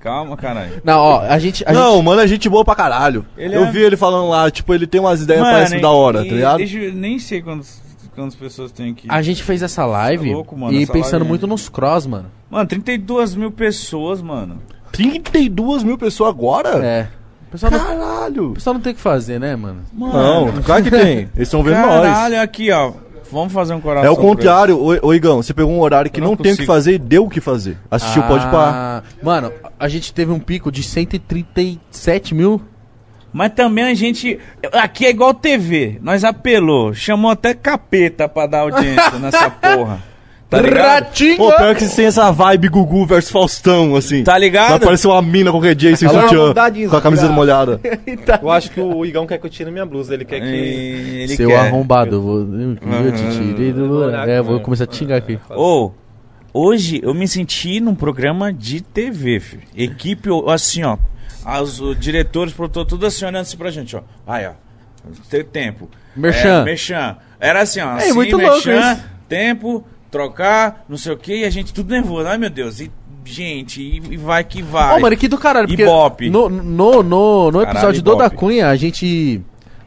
Calma, 0.00 0.36
caralho. 0.36 0.80
Não, 0.84 0.98
ó, 1.00 1.20
a 1.22 1.38
gente. 1.38 1.64
A 1.66 1.72
não, 1.72 1.94
gente... 1.96 2.04
mano, 2.04 2.20
é 2.20 2.26
gente 2.28 2.48
boa 2.48 2.64
pra 2.64 2.74
caralho. 2.74 3.26
Ele 3.36 3.56
eu 3.56 3.64
é- 3.64 3.70
vi 3.70 3.80
ele 3.82 3.96
falando 3.96 4.28
lá, 4.28 4.50
tipo, 4.50 4.72
ele 4.72 4.86
tem 4.86 5.00
umas 5.00 5.20
ideias 5.22 5.42
Mano, 5.42 5.54
parece 5.54 5.76
e- 5.76 5.80
da 5.80 5.90
hora, 5.90 6.24
e 6.24 6.28
tá 6.28 6.34
ligado? 6.34 6.60
eu- 6.60 6.92
nem 6.94 7.18
sei 7.18 7.42
quantas, 7.42 7.82
quantas 8.14 8.34
pessoas 8.36 8.70
tem 8.70 8.92
aqui. 8.92 9.06
A 9.10 9.20
gente 9.22 9.42
fez 9.42 9.60
essa 9.62 9.84
live 9.84 10.28
Tá 10.28 10.34
louco, 10.36 10.56
mano, 10.56 10.72
e 10.72 10.82
essa 10.84 10.92
pensando 10.92 11.12
live- 11.22 11.28
muito 11.28 11.46
nos 11.46 11.68
cross, 11.68 12.06
mano. 12.06 12.30
Mano, 12.50 12.66
32 12.68 13.34
mil 13.34 13.50
pessoas, 13.50 14.22
mano. 14.22 14.60
32 14.92 15.82
mil 15.82 15.98
pessoas 15.98 16.30
agora? 16.30 16.84
É. 16.84 17.08
O 17.48 17.50
pessoal 17.50 17.72
não, 17.72 17.78
Caralho. 17.78 18.50
o 18.50 18.54
pessoal 18.54 18.74
não 18.74 18.80
tem 18.80 18.92
o 18.92 18.96
que 18.96 19.00
fazer, 19.00 19.40
né, 19.40 19.56
mano? 19.56 19.80
Não, 19.92 20.52
claro 20.64 20.82
que 20.84 20.90
tem. 20.90 21.18
Eles 21.34 21.48
estão 21.48 21.62
vendo 21.62 21.74
Caralho, 21.76 22.34
nós. 22.34 22.42
aqui, 22.44 22.70
ó. 22.70 22.92
Vamos 23.30 23.52
fazer 23.52 23.74
um 23.74 23.80
coração. 23.80 24.06
É 24.08 24.10
o 24.10 24.16
contrário, 24.16 24.78
ô, 24.78 25.08
ô 25.08 25.14
Igão, 25.14 25.42
você 25.42 25.52
pegou 25.52 25.72
um 25.72 25.80
horário 25.80 26.10
que 26.10 26.20
Eu 26.20 26.24
não, 26.24 26.30
não 26.30 26.36
tem 26.36 26.52
o 26.52 26.56
que 26.56 26.66
fazer 26.66 26.94
e 26.94 26.98
deu 26.98 27.24
o 27.24 27.30
que 27.30 27.40
fazer. 27.40 27.76
Assistiu 27.90 28.22
Pode 28.24 28.44
Pá. 28.46 28.70
Ah, 28.72 29.02
Mano, 29.22 29.52
a 29.78 29.88
gente 29.88 30.12
teve 30.12 30.32
um 30.32 30.40
pico 30.40 30.72
de 30.72 30.82
137 30.82 32.34
mil. 32.34 32.60
Mas 33.32 33.52
também 33.52 33.84
a 33.84 33.94
gente. 33.94 34.38
Aqui 34.72 35.04
é 35.04 35.10
igual 35.10 35.34
TV. 35.34 35.98
Nós 36.00 36.24
apelou. 36.24 36.94
Chamou 36.94 37.30
até 37.30 37.52
capeta 37.52 38.28
pra 38.28 38.46
dar 38.46 38.60
audiência 38.60 39.18
nessa 39.18 39.50
porra. 39.52 40.02
Tá? 40.48 40.60
Ratinho! 40.62 41.36
Pô, 41.36 41.54
pior 41.54 41.74
que 41.74 41.80
vocês 41.80 41.94
têm 41.94 42.06
essa 42.06 42.30
vibe 42.32 42.68
Gugu 42.68 43.04
versus 43.04 43.30
Faustão, 43.30 43.94
assim. 43.94 44.24
Tá 44.24 44.38
ligado? 44.38 44.68
Vai 44.68 44.76
aparecer 44.78 45.06
uma 45.06 45.20
mina 45.20 45.50
qualquer 45.50 45.74
dia 45.74 45.90
aí 45.90 45.96
sem 45.96 46.08
Alô, 46.08 46.22
sutiã, 46.22 46.54
com 46.88 46.96
a 46.96 47.02
camiseta 47.02 47.30
molhada. 47.30 47.78
Eu 48.40 48.50
acho 48.50 48.70
que 48.70 48.80
o 48.80 49.04
Igão 49.04 49.26
quer 49.26 49.38
que 49.38 49.44
eu 49.44 49.50
tire 49.50 49.70
minha 49.70 49.84
blusa. 49.84 50.14
Ele 50.14 50.24
quer 50.24 50.40
que. 50.40 50.46
Ele 50.46 51.36
Seu 51.36 51.50
quer. 51.50 51.58
arrombado, 51.58 52.16
eu 52.16 52.22
vou, 52.22 52.38
eu, 52.40 53.04
eu 53.04 53.12
te 53.12 53.30
tirei 53.30 53.72
do. 53.72 54.10
É, 54.10 54.40
vou 54.40 54.58
começar 54.60 54.86
a 54.88 54.92
xingar 54.92 55.16
aqui. 55.16 55.38
Ô, 55.50 55.90
hoje 56.52 57.00
eu 57.02 57.12
me 57.12 57.28
senti 57.28 57.78
num 57.80 57.94
programa 57.94 58.50
de 58.52 58.80
TV, 58.80 59.40
filho. 59.40 59.62
Equipe, 59.76 60.30
assim, 60.48 60.82
ó. 60.82 60.96
Os 61.60 61.80
os 61.80 61.98
diretores, 61.98 62.52
produtor, 62.54 62.86
tudo 62.86 63.06
assim, 63.06 63.24
olhando 63.24 63.42
assim 63.42 63.56
pra 63.56 63.70
gente, 63.70 63.94
ó. 63.96 64.00
Vai, 64.26 64.46
ó. 64.46 64.52
Tem 65.28 65.44
tempo. 65.44 65.90
Merchan. 66.16 66.62
É, 66.62 66.64
merchan. 66.64 67.16
Era 67.38 67.60
assim, 67.62 67.80
ó. 67.80 67.92
É, 67.92 68.04
assim, 68.04 68.12
muito 68.14 68.36
louco 68.36 68.52
merchan, 68.66 68.92
isso. 68.92 69.04
tempo, 69.28 69.84
trocar, 70.10 70.84
não 70.88 70.96
sei 70.96 71.12
o 71.12 71.16
que, 71.16 71.38
e 71.38 71.44
a 71.44 71.50
gente 71.50 71.72
tudo 71.72 71.90
nervoso. 71.90 72.26
Ai, 72.26 72.38
meu 72.38 72.50
Deus. 72.50 72.80
E, 72.80 72.90
gente, 73.24 73.80
e, 73.80 73.96
e 74.14 74.16
vai 74.16 74.44
que 74.44 74.62
vai. 74.62 74.96
Ô, 74.96 75.00
mano, 75.00 75.16
que 75.16 75.28
do 75.28 75.38
caralho, 75.38 75.68
porque 75.68 75.82
Ibope. 75.82 76.30
no, 76.30 76.48
no, 76.48 77.02
no, 77.02 77.50
no 77.50 77.62
episódio 77.62 78.02
Caralho, 78.02 78.02
do 78.02 78.16
da. 78.16 78.30
Cunha, 78.30 78.68
a 78.68 78.76
gente. 78.76 79.40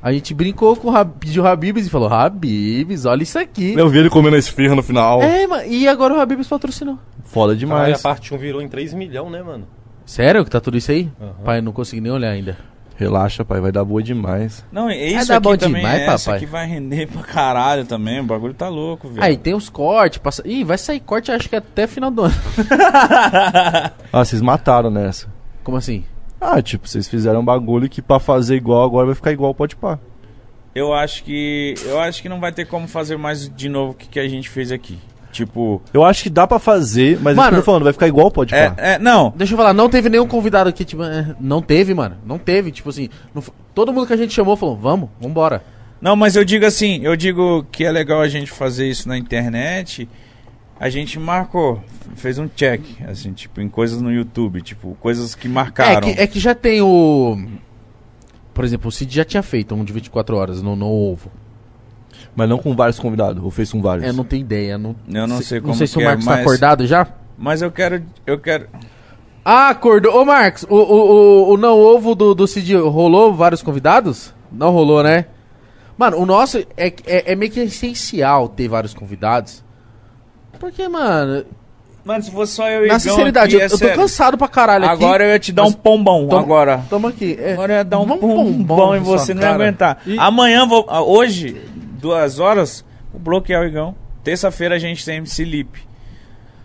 A 0.03 0.11
gente 0.11 0.33
brincou 0.33 0.75
com 0.75 0.89
o 0.89 1.05
pediu 1.05 1.45
Habibs 1.45 1.85
e 1.85 1.89
falou: 1.89 2.11
Habibs, 2.11 3.05
olha 3.05 3.21
isso 3.21 3.37
aqui. 3.37 3.75
Eu 3.77 3.87
vi 3.87 3.99
ele 3.99 4.09
comendo 4.09 4.35
a 4.35 4.39
esfirra 4.39 4.73
no 4.73 4.81
final. 4.81 5.21
É, 5.21 5.45
mano, 5.45 5.63
e 5.67 5.87
agora 5.87 6.15
o 6.15 6.19
Habibs 6.19 6.47
patrocinou. 6.47 6.97
Foda 7.23 7.55
Caralho, 7.55 7.81
a 7.81 7.85
demais. 7.85 8.01
parte 8.01 8.33
1 8.33 8.37
virou 8.37 8.61
em 8.63 8.67
3 8.67 8.95
milhões, 8.95 9.31
né, 9.31 9.43
mano? 9.43 9.67
Sério 10.03 10.43
que 10.43 10.49
tá 10.49 10.59
tudo 10.59 10.75
isso 10.75 10.91
aí? 10.91 11.07
Aham. 11.21 11.33
Pai, 11.45 11.61
não 11.61 11.71
consegui 11.71 12.01
nem 12.01 12.11
olhar 12.11 12.31
ainda. 12.31 12.57
Relaxa, 13.01 13.43
pai, 13.43 13.59
vai 13.59 13.71
dar 13.71 13.83
boa 13.83 14.03
demais. 14.03 14.63
Não, 14.71 14.87
é 14.87 14.95
isso 14.95 15.27
dar 15.27 15.37
aqui 15.37 15.43
bom 15.43 15.57
também, 15.57 15.81
demais, 15.81 16.01
essa 16.03 16.25
papai. 16.25 16.37
aqui 16.37 16.45
vai 16.45 16.67
render 16.67 17.07
pra 17.07 17.23
caralho 17.23 17.83
também. 17.83 18.19
O 18.19 18.23
bagulho 18.23 18.53
tá 18.53 18.69
louco, 18.69 19.09
velho. 19.09 19.23
Aí 19.23 19.35
tem 19.35 19.55
os 19.55 19.69
cortes, 19.69 20.19
passa... 20.19 20.47
Ih, 20.47 20.63
vai 20.63 20.77
sair 20.77 20.99
corte 20.99 21.31
acho 21.31 21.49
que 21.49 21.55
até 21.55 21.87
final 21.87 22.11
do 22.11 22.25
ano. 22.25 22.35
Ah, 24.13 24.23
vocês 24.23 24.39
mataram 24.39 24.91
nessa. 24.91 25.27
Como 25.63 25.77
assim? 25.77 26.03
Ah, 26.39 26.61
tipo, 26.61 26.87
vocês 26.87 27.07
fizeram 27.07 27.39
um 27.39 27.45
bagulho 27.45 27.89
que 27.89 28.03
pra 28.03 28.19
fazer 28.19 28.55
igual 28.55 28.83
agora 28.83 29.07
vai 29.07 29.15
ficar 29.15 29.31
igual 29.31 29.55
Pode 29.55 29.75
Pá. 29.75 29.97
Eu 30.75 30.93
acho 30.93 31.23
que. 31.23 31.73
Eu 31.85 31.99
acho 31.99 32.21
que 32.21 32.29
não 32.29 32.39
vai 32.39 32.51
ter 32.51 32.65
como 32.65 32.87
fazer 32.87 33.17
mais 33.17 33.49
de 33.49 33.67
novo 33.67 33.93
o 33.93 33.95
que, 33.95 34.07
que 34.09 34.19
a 34.19 34.27
gente 34.27 34.47
fez 34.47 34.71
aqui. 34.71 34.99
Tipo. 35.31 35.81
Eu 35.93 36.03
acho 36.03 36.23
que 36.23 36.29
dá 36.29 36.45
pra 36.45 36.59
fazer, 36.59 37.17
mas 37.21 37.35
Mano, 37.35 37.57
eu 37.57 37.61
tô 37.61 37.65
falando, 37.65 37.83
vai 37.83 37.93
ficar 37.93 38.07
igual 38.07 38.29
Pode 38.29 38.53
É, 38.53 38.73
é, 38.77 38.99
não. 38.99 39.33
Deixa 39.35 39.53
eu 39.53 39.57
falar, 39.57 39.73
não 39.73 39.89
teve 39.89 40.09
nenhum 40.09 40.27
convidado 40.27 40.69
aqui, 40.69 40.83
tipo, 40.83 41.03
é, 41.03 41.35
não 41.39 41.61
teve, 41.61 41.93
mano. 41.93 42.17
Não 42.25 42.37
teve, 42.37 42.71
tipo 42.71 42.89
assim, 42.89 43.09
não 43.33 43.41
todo 43.73 43.93
mundo 43.93 44.07
que 44.07 44.13
a 44.13 44.17
gente 44.17 44.33
chamou 44.33 44.55
falou, 44.55 44.75
vamos, 44.75 45.09
vambora. 45.19 45.63
Não, 46.01 46.15
mas 46.15 46.35
eu 46.35 46.43
digo 46.43 46.65
assim, 46.65 46.99
eu 47.03 47.15
digo 47.15 47.65
que 47.71 47.85
é 47.85 47.91
legal 47.91 48.21
a 48.21 48.27
gente 48.27 48.51
fazer 48.51 48.89
isso 48.89 49.07
na 49.07 49.17
internet. 49.17 50.09
A 50.79 50.89
gente 50.89 51.19
marcou, 51.19 51.79
fez 52.15 52.39
um 52.39 52.47
check, 52.47 52.81
assim, 53.07 53.31
tipo, 53.33 53.61
em 53.61 53.69
coisas 53.69 54.01
no 54.01 54.11
YouTube, 54.11 54.61
tipo, 54.63 54.97
coisas 54.99 55.35
que 55.35 55.47
É 55.47 55.51
marcaram. 55.51 56.11
que, 56.11 56.19
é 56.19 56.25
que 56.25 56.39
já 56.39 56.55
tem 56.55 56.81
o. 56.81 57.37
Por 58.51 58.65
exemplo, 58.65 58.89
o 58.89 58.91
Cid 58.91 59.15
já 59.15 59.23
tinha 59.23 59.43
feito 59.43 59.75
um 59.75 59.83
de 59.83 59.93
24 59.93 60.35
horas 60.35 60.61
no, 60.61 60.75
no 60.75 60.87
ovo. 60.87 61.31
Mas 62.35 62.47
não 62.49 62.57
com 62.57 62.75
vários 62.75 62.97
convidados, 62.99 63.43
ou 63.43 63.51
fez 63.51 63.71
com 63.71 63.81
vários. 63.81 64.07
É, 64.07 64.11
não 64.13 64.23
tem 64.23 64.39
ideia. 64.41 64.77
Não, 64.77 64.95
Eu 65.13 65.27
não 65.27 65.41
sei 65.41 65.59
como 65.59 65.71
Não 65.73 65.77
sei 65.77 65.87
se 65.87 65.97
o 65.97 66.01
é, 66.01 66.05
Marcos 66.05 66.25
tá 66.25 66.31
mas- 66.31 66.39
acordado 66.41 66.87
já. 66.87 67.07
Mas 67.37 67.61
eu 67.61 67.71
quero. 67.71 68.03
Eu 68.25 68.39
quero. 68.39 68.67
Ah, 69.43 69.69
acordou. 69.69 70.15
Ô, 70.21 70.23
Marcos, 70.23 70.63
o, 70.69 70.75
o, 70.75 70.79
o, 71.49 71.53
o 71.53 71.57
não 71.57 71.77
ovo 71.79 72.13
do, 72.15 72.33
do 72.35 72.47
Cid 72.47 72.75
rolou 72.75 73.33
vários 73.33 73.61
convidados? 73.63 74.33
Não 74.51 74.71
rolou, 74.71 75.01
né? 75.03 75.25
Mano, 75.97 76.17
o 76.17 76.25
nosso 76.25 76.59
é, 76.77 76.93
é, 77.05 77.31
é 77.31 77.35
meio 77.35 77.51
que 77.51 77.59
essencial 77.59 78.47
ter 78.47 78.67
vários 78.67 78.93
convidados. 78.93 79.63
Porque, 80.59 80.87
mano, 80.87 81.43
Mano, 82.03 82.23
se 82.23 82.31
fosse 82.31 82.53
só 82.53 82.67
eu 82.69 82.85
e 82.85 82.87
na 82.87 82.99
sinceridade, 82.99 83.55
aqui, 83.55 83.55
eu, 83.55 83.61
é 83.61 83.65
eu 83.65 83.69
tô 83.69 83.77
sério. 83.77 83.95
cansado 83.95 84.37
pra 84.37 84.47
caralho 84.47 84.85
aqui. 84.85 85.03
Agora 85.03 85.23
eu 85.23 85.29
ia 85.29 85.39
te 85.39 85.51
dar 85.51 85.63
um 85.63 85.71
pombão, 85.71 86.27
toma- 86.27 86.41
agora. 86.41 86.83
Toma 86.89 87.09
aqui. 87.09 87.37
É, 87.39 87.53
Agora 87.53 87.73
eu 87.73 87.77
ia 87.77 87.83
dar 87.83 87.99
um 87.99 88.05
Vamos 88.05 88.21
pombão 88.21 88.95
em 88.95 88.99
na 88.99 89.05
sua 89.05 89.17
você, 89.19 89.33
não 89.33 89.41
ia 89.43 89.49
aguentar. 89.51 89.99
Amanhã, 90.17 90.65
vou, 90.67 90.85
ah, 90.89 91.01
hoje, 91.03 91.61
duas 92.01 92.39
horas, 92.39 92.83
vou 93.11 93.21
bloquear 93.21 93.61
o 93.61 93.65
Igão. 93.65 93.95
Terça-feira 94.23 94.75
a 94.75 94.79
gente 94.79 95.03
tem 95.05 95.17
MC 95.17 95.43
Lip. 95.43 95.79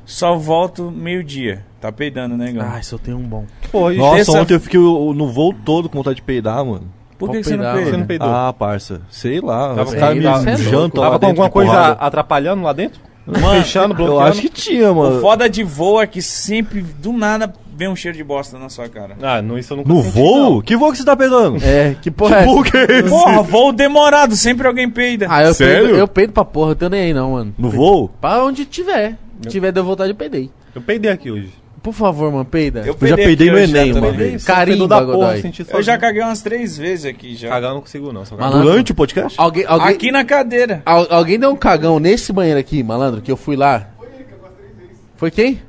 Só 0.05 0.37
volto 0.37 0.91
meio-dia. 0.91 1.65
Tá 1.81 1.91
peidando, 1.91 2.37
né, 2.37 2.51
Igão? 2.51 2.65
Ai, 2.69 2.83
se 2.83 2.93
eu 2.93 2.99
tenho 2.99 3.17
um 3.19 3.23
bom. 3.23 3.45
Pô, 3.73 3.91
Nossa, 3.91 4.17
Terça- 4.17 4.41
ontem 4.41 4.55
eu 4.55 4.61
fiquei 4.61 4.79
o- 4.79 5.13
no 5.13 5.29
voo 5.29 5.53
todo 5.65 5.89
com 5.89 5.99
vontade 5.99 6.17
de 6.17 6.23
peidar, 6.23 6.65
mano. 6.65 6.93
Por 7.19 7.31
que, 7.31 7.39
que 7.39 7.45
você 7.45 7.57
não 7.57 7.73
peida? 7.75 7.91
você 7.91 7.97
não 7.97 8.07
peidou? 8.07 8.29
Ah, 8.29 8.53
parça. 8.53 9.01
Sei 9.11 9.41
lá. 9.41 9.75
Tava 9.75 9.89
os 9.89 9.95
caras 9.95 10.17
me 10.45 10.51
é 10.51 10.57
jantam 10.59 11.01
lá 11.03 11.07
Tava 11.09 11.19
com 11.19 11.27
alguma 11.27 11.51
coisa 11.51 11.71
porrada. 11.73 11.93
atrapalhando 12.01 12.63
lá 12.63 12.73
dentro? 12.73 13.01
Mano, 13.27 13.49
Fechando, 13.63 13.95
Eu 13.95 13.97
bloqueando? 13.97 14.23
acho 14.31 14.41
que 14.43 14.49
tinha, 14.51 14.93
O 14.93 14.97
mano. 14.97 15.21
foda 15.21 15.49
de 15.51 15.65
voo 15.65 16.01
é 16.01 16.07
que 16.07 16.21
sempre, 16.23 16.83
do 16.83 17.13
nada, 17.13 17.53
vem 17.77 17.89
um 17.89 17.95
cheiro 17.97 18.17
de 18.17 18.25
bosta 18.25 18.59
na 18.59 18.69
sua 18.69 18.89
cara. 18.89 19.17
Ah, 19.23 19.41
não, 19.43 19.59
isso 19.59 19.73
eu 19.73 19.77
nunca 19.79 19.89
No 19.93 20.03
senti, 20.03 20.15
voo? 20.15 20.39
não. 20.55 20.61
Que 20.63 20.77
voo 20.77 20.91
que 20.93 20.99
você 20.99 21.05
tá 21.05 21.17
pegando? 21.17 21.63
É, 21.63 21.95
que 22.01 22.11
porra 22.11 22.37
é 22.37 22.41
Que 22.41 22.45
voo 22.47 22.63
essa? 22.63 22.71
que 22.71 22.77
é 22.79 22.99
esse? 23.01 23.09
Porra, 23.09 23.43
voo 23.43 23.73
demorado, 23.73 24.35
sempre 24.37 24.67
alguém 24.67 24.89
peida. 24.91 25.27
Ah, 25.29 25.45
eu 25.45 25.55
Sério? 25.55 25.85
peido, 25.85 25.99
eu 25.99 26.09
peido 26.09 26.33
pra 26.33 26.45
porra, 26.45 26.71
eu 26.73 26.77
tenho 26.77 26.91
nem 26.91 27.01
aí 27.03 27.15
não, 27.15 27.33
mano. 27.33 27.55
No 27.59 27.71
voo? 27.71 28.09
Pra 28.21 28.43
onde 28.45 28.65
tiver. 28.65 29.17
Se 29.43 29.49
tiver 29.49 29.71
deu 29.73 29.85
vontade, 29.85 30.11
eu 30.11 30.17
peidei. 30.17 30.51
Eu 30.75 30.81
peidei 30.81 31.11
aqui 31.11 31.31
hoje. 31.31 31.51
Por 31.83 31.93
favor, 31.93 32.33
mano, 32.33 32.45
peida. 32.45 32.81
Eu 32.85 32.97
já 33.07 33.15
peidei 33.17 33.49
no 33.49 33.59
Enem. 33.59 33.93
Carimba, 34.45 34.65
Peidou 34.65 34.89
da 34.89 35.03
porra, 35.03 35.35
Eu 35.73 35.83
já 35.85 35.97
caguei 35.97 36.21
umas 36.21 36.43
três 36.43 36.77
vezes 36.77 37.05
aqui 37.07 37.37
já. 37.37 37.49
Cagar 37.49 37.71
eu 37.71 37.75
não 37.75 37.81
consigo 37.81 38.13
não. 38.13 38.25
Malandro. 38.37 38.63
Durante 38.63 38.91
o 38.91 38.95
podcast? 38.95 39.39
Alguém, 39.41 39.65
alguém, 39.69 39.87
Aqui 39.95 40.11
na 40.11 40.25
cadeira. 40.25 40.83
al- 40.85 41.07
alguém 41.11 41.39
deu 41.39 41.49
um 41.51 41.55
cagão 41.57 42.01
nesse 42.01 42.33
banheiro 42.33 42.59
aqui, 42.59 42.83
malandro, 42.83 43.21
que 43.21 43.31
eu 43.31 43.37
fui 43.37 43.55
lá. 43.55 43.89
Foi 45.17 45.31
quem? 45.31 45.61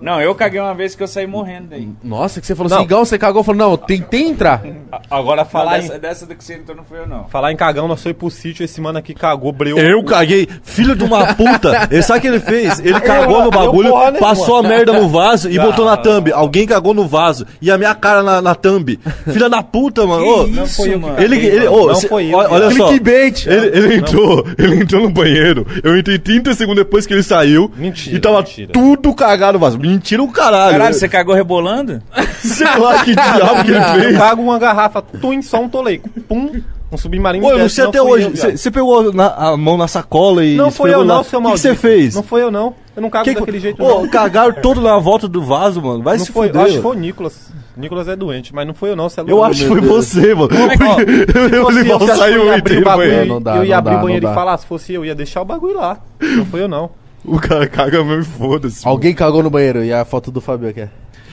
Não, 0.00 0.20
eu 0.20 0.34
caguei 0.34 0.60
uma 0.60 0.74
vez 0.74 0.94
que 0.94 1.02
eu 1.02 1.08
saí 1.08 1.26
morrendo 1.26 1.68
daí. 1.70 1.88
Nossa, 2.02 2.40
que 2.40 2.46
você 2.46 2.54
falou 2.54 2.70
Não. 2.70 2.76
assim, 2.78 2.86
igual 2.86 3.04
você 3.04 3.18
cagou, 3.18 3.42
falou, 3.42 3.58
não, 3.58 3.70
eu 3.72 3.78
tentei 3.78 4.22
entrar. 4.22 4.62
Agora 5.10 5.44
Falar 5.44 5.64
falar 5.64 5.78
dessa, 5.80 5.96
em, 5.96 6.00
dessa 6.00 6.26
do 6.26 6.34
que 6.34 6.44
você 6.44 6.54
entrou 6.54 6.76
não 6.76 6.84
foi 6.84 6.98
eu, 7.00 7.06
não. 7.06 7.24
falar 7.28 7.52
em 7.52 7.56
cagão, 7.56 7.86
nós 7.88 8.02
foi 8.02 8.14
pro 8.14 8.30
sítio 8.30 8.64
esse 8.64 8.80
mano 8.80 8.98
aqui 8.98 9.14
cagou, 9.14 9.52
breou. 9.52 9.78
Eu 9.78 10.02
caguei, 10.04 10.48
filho 10.62 10.94
de 10.96 11.04
uma 11.04 11.34
puta. 11.34 11.88
Ele 11.90 12.02
sabe 12.02 12.18
o 12.18 12.22
que 12.22 12.28
ele 12.28 12.40
fez? 12.40 12.78
Ele 12.80 13.00
cagou 13.00 13.42
no 13.44 13.50
bagulho, 13.50 13.90
nenhuma. 13.90 14.12
passou 14.12 14.56
a 14.56 14.62
merda 14.62 14.92
no 14.92 15.08
vaso 15.08 15.50
e 15.50 15.58
botou 15.58 15.84
na 15.84 15.96
thumb. 15.96 16.32
Alguém 16.32 16.66
cagou 16.66 16.94
no 16.94 17.06
vaso 17.06 17.46
e 17.60 17.70
a 17.70 17.76
minha 17.78 17.94
cara 17.94 18.22
na, 18.22 18.40
na 18.40 18.54
thumb. 18.54 18.98
Filha 19.30 19.48
da 19.48 19.62
puta, 19.62 20.06
mano. 20.06 20.44
Que 20.44 20.50
não 20.52 20.64
isso, 20.64 20.76
foi 20.76 20.88
eu 20.88 20.92
que 20.92 20.98
mano? 21.06 21.20
ele, 21.22 21.36
ele, 21.46 21.66
ô, 21.68 21.88
Não 21.88 21.94
cê- 21.94 22.08
foi 22.08 22.26
eu, 22.32 22.36
olha, 22.38 22.50
olha 22.50 22.70
só. 22.76 22.88
Clickbait. 22.88 23.46
Ele, 23.46 23.66
ele 23.78 23.96
entrou, 23.96 24.44
ele 24.58 24.76
entrou 24.82 25.02
no 25.02 25.10
banheiro. 25.10 25.66
Eu 25.82 25.96
entrei 25.98 26.18
30 26.18 26.54
segundos 26.54 26.84
depois 26.84 27.06
que 27.06 27.12
ele 27.12 27.22
saiu. 27.22 27.70
Mentira, 27.76 28.16
E 28.16 28.20
tava 28.20 28.38
mentira. 28.38 28.72
tudo 28.72 29.14
cagado 29.14 29.54
no 29.54 29.58
vaso. 29.58 29.78
Mentira 29.88 30.22
o 30.22 30.28
caralho. 30.30 30.72
Caralho, 30.72 30.94
você 30.94 31.08
cagou 31.08 31.34
rebolando? 31.34 32.02
Sei 32.38 32.66
lá 32.78 33.02
que 33.04 33.14
diabo 33.14 33.64
que 33.64 33.70
ele 33.70 33.78
Eu 33.78 34.02
fez. 34.08 34.18
cago 34.18 34.42
uma 34.42 34.58
garrafa, 34.58 35.00
tum, 35.02 35.40
só 35.42 35.60
um 35.60 35.68
toleico. 35.68 36.08
Pum, 36.28 36.60
um 36.90 36.96
submarino 36.96 37.44
Pô, 37.44 37.52
eu 37.52 37.58
não 37.58 37.68
sei 37.68 37.84
até 37.84 38.00
hoje. 38.00 38.30
eu. 38.34 38.56
Você 38.56 38.70
pegou 38.70 39.12
na- 39.12 39.34
a 39.34 39.56
mão 39.56 39.76
na 39.76 39.88
sacola 39.88 40.44
e. 40.44 40.54
Não 40.56 40.70
foi 40.70 40.92
eu 40.94 41.04
não, 41.04 41.16
lá. 41.18 41.24
seu 41.24 41.38
O 41.38 41.42
que 41.42 41.48
maldito. 41.48 41.68
você 41.68 41.74
fez? 41.74 42.14
Não 42.14 42.22
foi 42.22 42.42
eu 42.42 42.50
não. 42.50 42.74
Eu 42.96 43.02
não 43.02 43.10
cago 43.10 43.24
Que 43.24 43.34
que- 43.34 43.40
daquele 43.40 43.60
jeito 43.60 43.82
Ô, 43.82 44.02
não. 44.02 44.08
cagaram 44.10 44.52
todo 44.62 44.80
na 44.80 44.96
volta 44.98 45.26
do 45.28 45.42
vaso, 45.42 45.80
mano. 45.82 46.02
Vai 46.02 46.16
Não 46.18 46.24
se 46.24 46.32
foi, 46.32 46.46
fuder. 46.48 46.60
eu 46.62 46.66
acho 46.66 46.76
que 46.76 46.82
foi 46.82 46.96
o 46.96 46.98
Nicolas. 46.98 47.50
Nicolas 47.76 48.08
é 48.08 48.16
doente, 48.16 48.52
mas 48.54 48.66
não 48.66 48.74
foi 48.74 48.90
eu 48.90 48.96
não, 48.96 49.08
você 49.08 49.20
é 49.20 49.24
Eu 49.26 49.44
acho 49.44 49.60
que 49.62 49.68
foi 49.68 49.80
você, 49.80 50.34
mano. 50.34 50.48
Ó, 50.52 50.66
Porque 50.66 51.56
eu 51.56 51.66
Se 51.66 51.72
lembro 51.72 51.92
fosse 51.98 52.04
que 52.06 52.10
eu, 52.10 52.16
saiu 52.16 52.36
eu 52.38 52.44
ia 52.46 52.50
e 52.50 52.58
abrir 52.58 52.78
entrei 52.78 52.92
o 52.92 52.96
banheiro. 52.96 53.26
Não 53.28 53.42
dá, 53.42 53.56
eu 53.56 53.64
ia 53.64 53.78
abrir 53.78 53.94
o 53.96 54.00
banheiro 54.00 54.28
e 54.28 54.34
falar, 54.34 54.56
se 54.58 54.66
fosse 54.66 54.92
eu, 54.94 55.04
ia 55.04 55.14
deixar 55.14 55.42
o 55.42 55.44
bagulho 55.44 55.76
lá. 55.76 55.98
Não 56.20 56.44
foi 56.46 56.62
eu 56.62 56.68
não. 56.68 56.90
O 57.28 57.40
cara 57.40 57.66
caga 57.68 58.02
mesmo 58.04 58.22
e 58.22 58.24
foda-se. 58.24 58.86
Alguém 58.86 59.14
cagou 59.14 59.42
no 59.42 59.50
banheiro 59.50 59.84
e 59.84 59.92
a 59.92 60.04
foto 60.04 60.30
do 60.30 60.40
Fabio 60.40 60.68
aqui. 60.68 60.80
é. 60.80 60.88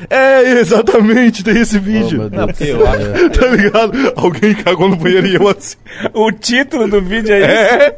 É, 0.10 0.60
exatamente, 0.60 1.42
tem 1.42 1.58
esse 1.62 1.80
vídeo. 1.80 2.30
Oh, 2.30 2.36
Não, 2.36 2.48
porque 2.48 2.66
eu 2.66 2.86
acho. 2.86 3.30
tá 3.40 3.48
ligado? 3.48 4.14
Alguém 4.18 4.54
cagou 4.54 4.90
no 4.90 4.98
banheiro 4.98 5.26
e 5.26 5.36
eu 5.36 5.48
assim. 5.48 5.78
O 6.14 6.32
título 6.34 6.86
do 6.90 7.02
vídeo 7.02 7.34
aí. 7.34 7.42
É. 7.44 7.96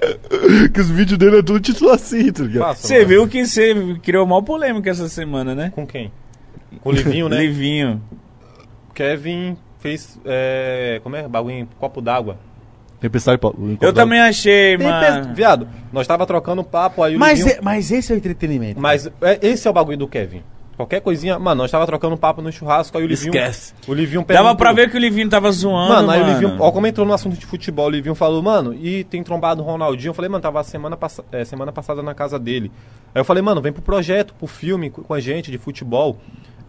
Que 0.71 0.79
os 0.79 0.91
vídeos 0.91 1.17
dele 1.17 1.39
é 1.39 1.41
tudo 1.41 1.59
título 1.59 1.89
assim, 1.89 2.31
tá 2.31 2.43
ligado? 2.43 2.67
Passa, 2.67 2.87
Você 2.87 2.93
mano. 2.97 3.07
viu 3.07 3.27
que 3.27 3.45
você 3.47 3.73
criou 4.03 4.27
maior 4.27 4.43
polêmica 4.43 4.91
essa 4.91 5.09
semana, 5.09 5.55
né? 5.55 5.71
Com 5.73 5.87
quem? 5.87 6.11
Com 6.81 6.89
o 6.89 6.91
Livinho, 6.91 7.27
né? 7.29 7.39
Livinho. 7.39 7.99
Kevin 8.93 9.57
fez. 9.79 10.19
É, 10.23 10.99
como 11.03 11.15
é? 11.15 11.27
Bagulho 11.27 11.55
em 11.55 11.67
copo 11.79 11.99
d'água. 11.99 12.37
Tempestade 12.99 13.37
pa- 13.37 13.51
Eu 13.79 13.93
também 13.93 14.19
achei, 14.19 14.75
mano. 14.77 15.33
Viado, 15.35 15.67
nós 15.93 16.07
tava 16.07 16.25
trocando 16.25 16.63
papo 16.63 17.03
aí 17.03 17.15
o 17.15 17.19
Mas, 17.19 17.39
Livinho. 17.39 17.57
é- 17.57 17.61
mas 17.61 17.91
esse 17.91 18.11
é 18.11 18.15
o 18.15 18.17
entretenimento. 18.17 18.79
Mas 18.81 19.05
é, 19.21 19.39
esse 19.41 19.67
é 19.67 19.71
o 19.71 19.73
bagulho 19.73 19.97
do 19.97 20.07
Kevin. 20.07 20.41
Qualquer 20.75 21.01
coisinha. 21.01 21.39
Mano, 21.39 21.63
nós 21.63 21.71
tava 21.71 21.85
trocando 21.87 22.15
papo 22.17 22.39
no 22.41 22.51
churrasco, 22.51 22.95
aí 22.97 23.03
o 23.03 23.07
Livinho. 23.07 23.29
Esquece. 23.29 23.73
O 23.87 23.93
Livinho 23.93 24.21
Dava 24.21 24.27
perguntou- 24.27 24.55
pra 24.57 24.73
ver 24.73 24.89
que 24.91 24.97
o 24.97 24.99
Livinho 24.99 25.27
tava 25.29 25.51
zoando, 25.51 25.89
Mano, 25.89 26.07
mano. 26.07 26.11
aí 26.11 26.21
o 26.21 26.33
Livinho, 26.33 26.55
ó, 26.59 26.71
como 26.71 26.85
entrou 26.85 27.05
no 27.05 27.13
assunto 27.13 27.35
de 27.37 27.45
futebol, 27.47 27.87
o 27.87 27.89
Livinho 27.89 28.13
falou, 28.13 28.41
mano, 28.43 28.73
e 28.75 29.03
tem 29.03 29.23
trombado 29.23 29.61
o 29.61 29.65
Ronaldinho. 29.65 30.09
Eu 30.11 30.13
falei, 30.13 30.29
mano, 30.29 30.41
tava 30.41 30.63
semana, 30.63 30.95
passa- 30.95 31.23
é, 31.31 31.43
semana 31.45 31.71
passada 31.71 32.03
na 32.03 32.13
casa 32.13 32.37
dele. 32.37 32.71
Aí 33.13 33.19
eu 33.19 33.25
falei, 33.25 33.41
mano, 33.41 33.59
vem 33.59 33.73
pro 33.73 33.81
projeto, 33.81 34.35
pro 34.35 34.45
filme 34.47 34.91
co- 34.91 35.01
com 35.03 35.13
a 35.15 35.19
gente 35.19 35.49
de 35.49 35.57
futebol. 35.57 36.17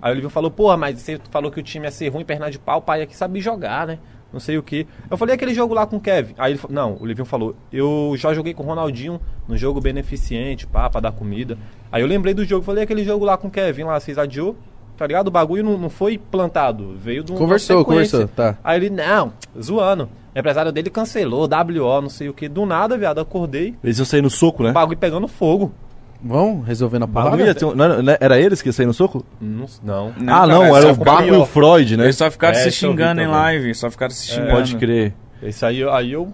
Aí 0.00 0.12
o 0.12 0.14
Livinho 0.14 0.30
falou, 0.30 0.50
porra, 0.50 0.76
mas 0.78 0.98
você 1.00 1.20
falou 1.30 1.50
que 1.50 1.60
o 1.60 1.62
time 1.62 1.84
ia 1.86 1.90
ser 1.90 2.08
ruim, 2.08 2.24
perna 2.24 2.50
de 2.50 2.58
pau, 2.58 2.78
o 2.78 2.82
pai 2.82 3.02
aqui 3.02 3.14
sabe 3.16 3.40
jogar, 3.40 3.86
né? 3.86 3.98
Não 4.32 4.40
sei 4.40 4.58
o 4.58 4.62
que. 4.62 4.86
Eu 5.10 5.16
falei 5.16 5.34
aquele 5.34 5.54
jogo 5.54 5.72
lá 5.72 5.86
com 5.86 5.96
o 5.96 6.00
Kevin. 6.00 6.34
Aí 6.36 6.52
ele 6.52 6.58
falou, 6.58 6.74
não, 6.74 6.96
o 7.00 7.06
Livinho 7.06 7.24
falou, 7.24 7.56
eu 7.72 8.14
já 8.16 8.34
joguei 8.34 8.52
com 8.52 8.62
o 8.62 8.66
Ronaldinho 8.66 9.20
no 9.46 9.56
jogo 9.56 9.80
beneficente, 9.80 10.66
pá, 10.66 10.88
pra 10.90 11.00
dar 11.00 11.12
comida. 11.12 11.56
Aí 11.90 12.02
eu 12.02 12.06
lembrei 12.06 12.34
do 12.34 12.44
jogo, 12.44 12.64
falei 12.64 12.84
aquele 12.84 13.04
jogo 13.04 13.24
lá 13.24 13.36
com 13.36 13.48
o 13.48 13.50
Kevin, 13.50 13.84
lá, 13.84 13.98
vocês 13.98 14.18
adiou. 14.18 14.56
Tá 14.98 15.06
ligado? 15.06 15.28
O 15.28 15.30
bagulho 15.30 15.62
não, 15.62 15.78
não 15.78 15.88
foi 15.88 16.18
plantado, 16.18 16.96
veio 16.98 17.22
do 17.22 17.34
Conversou, 17.34 17.84
conversou, 17.84 18.26
tá. 18.26 18.58
Aí 18.64 18.80
ele, 18.80 18.90
não, 18.90 19.32
zoando. 19.60 20.08
O 20.34 20.38
empresário 20.38 20.72
dele 20.72 20.90
cancelou, 20.90 21.48
WO, 21.48 22.02
não 22.02 22.08
sei 22.08 22.28
o 22.28 22.34
que. 22.34 22.48
Do 22.48 22.66
nada, 22.66 22.98
viado, 22.98 23.20
acordei. 23.20 23.76
Eles 23.82 23.98
iam 23.98 24.04
sair 24.04 24.22
no 24.22 24.28
soco, 24.28 24.64
né? 24.64 24.70
O 24.70 24.72
bagulho 24.72 24.98
pegando 24.98 25.28
fogo. 25.28 25.72
Vão 26.22 26.60
resolvendo 26.62 27.04
a 27.04 27.06
Não 27.06 27.12
palavra? 27.14 27.44
ia 27.46 27.54
ter 27.54 27.64
um- 27.64 27.74
não 27.74 27.84
era, 27.84 28.02
não 28.02 28.16
era 28.20 28.40
eles 28.40 28.60
que 28.60 28.72
sair 28.72 28.86
no 28.86 28.92
soco? 28.94 29.24
Não. 29.40 29.66
não. 29.82 30.12
ah, 30.26 30.46
não, 30.46 30.64
era 30.64 30.86
só 30.86 30.90
o 30.90 30.94
ficaram- 30.96 31.16
Baco 31.18 31.28
e 31.28 31.36
o 31.36 31.46
Freud, 31.46 31.96
né? 31.96 32.04
Eles 32.04 32.16
só 32.16 32.28
ficaram 32.30 32.54
É, 32.56 32.60
se 32.62 32.66
eu 32.66 32.70
vi 32.72 32.76
xingando 32.76 33.20
em 33.20 33.24
também. 33.26 33.40
live, 33.40 33.74
só 33.74 33.88
ficaram 33.90 34.10
se 34.12 34.26
xingando. 34.26 34.50
Pode 34.50 34.76
crer. 34.76 35.14
Esse 35.42 35.64
aí, 35.64 35.78
eu- 35.78 35.92
aí 35.92 36.12
eu. 36.12 36.32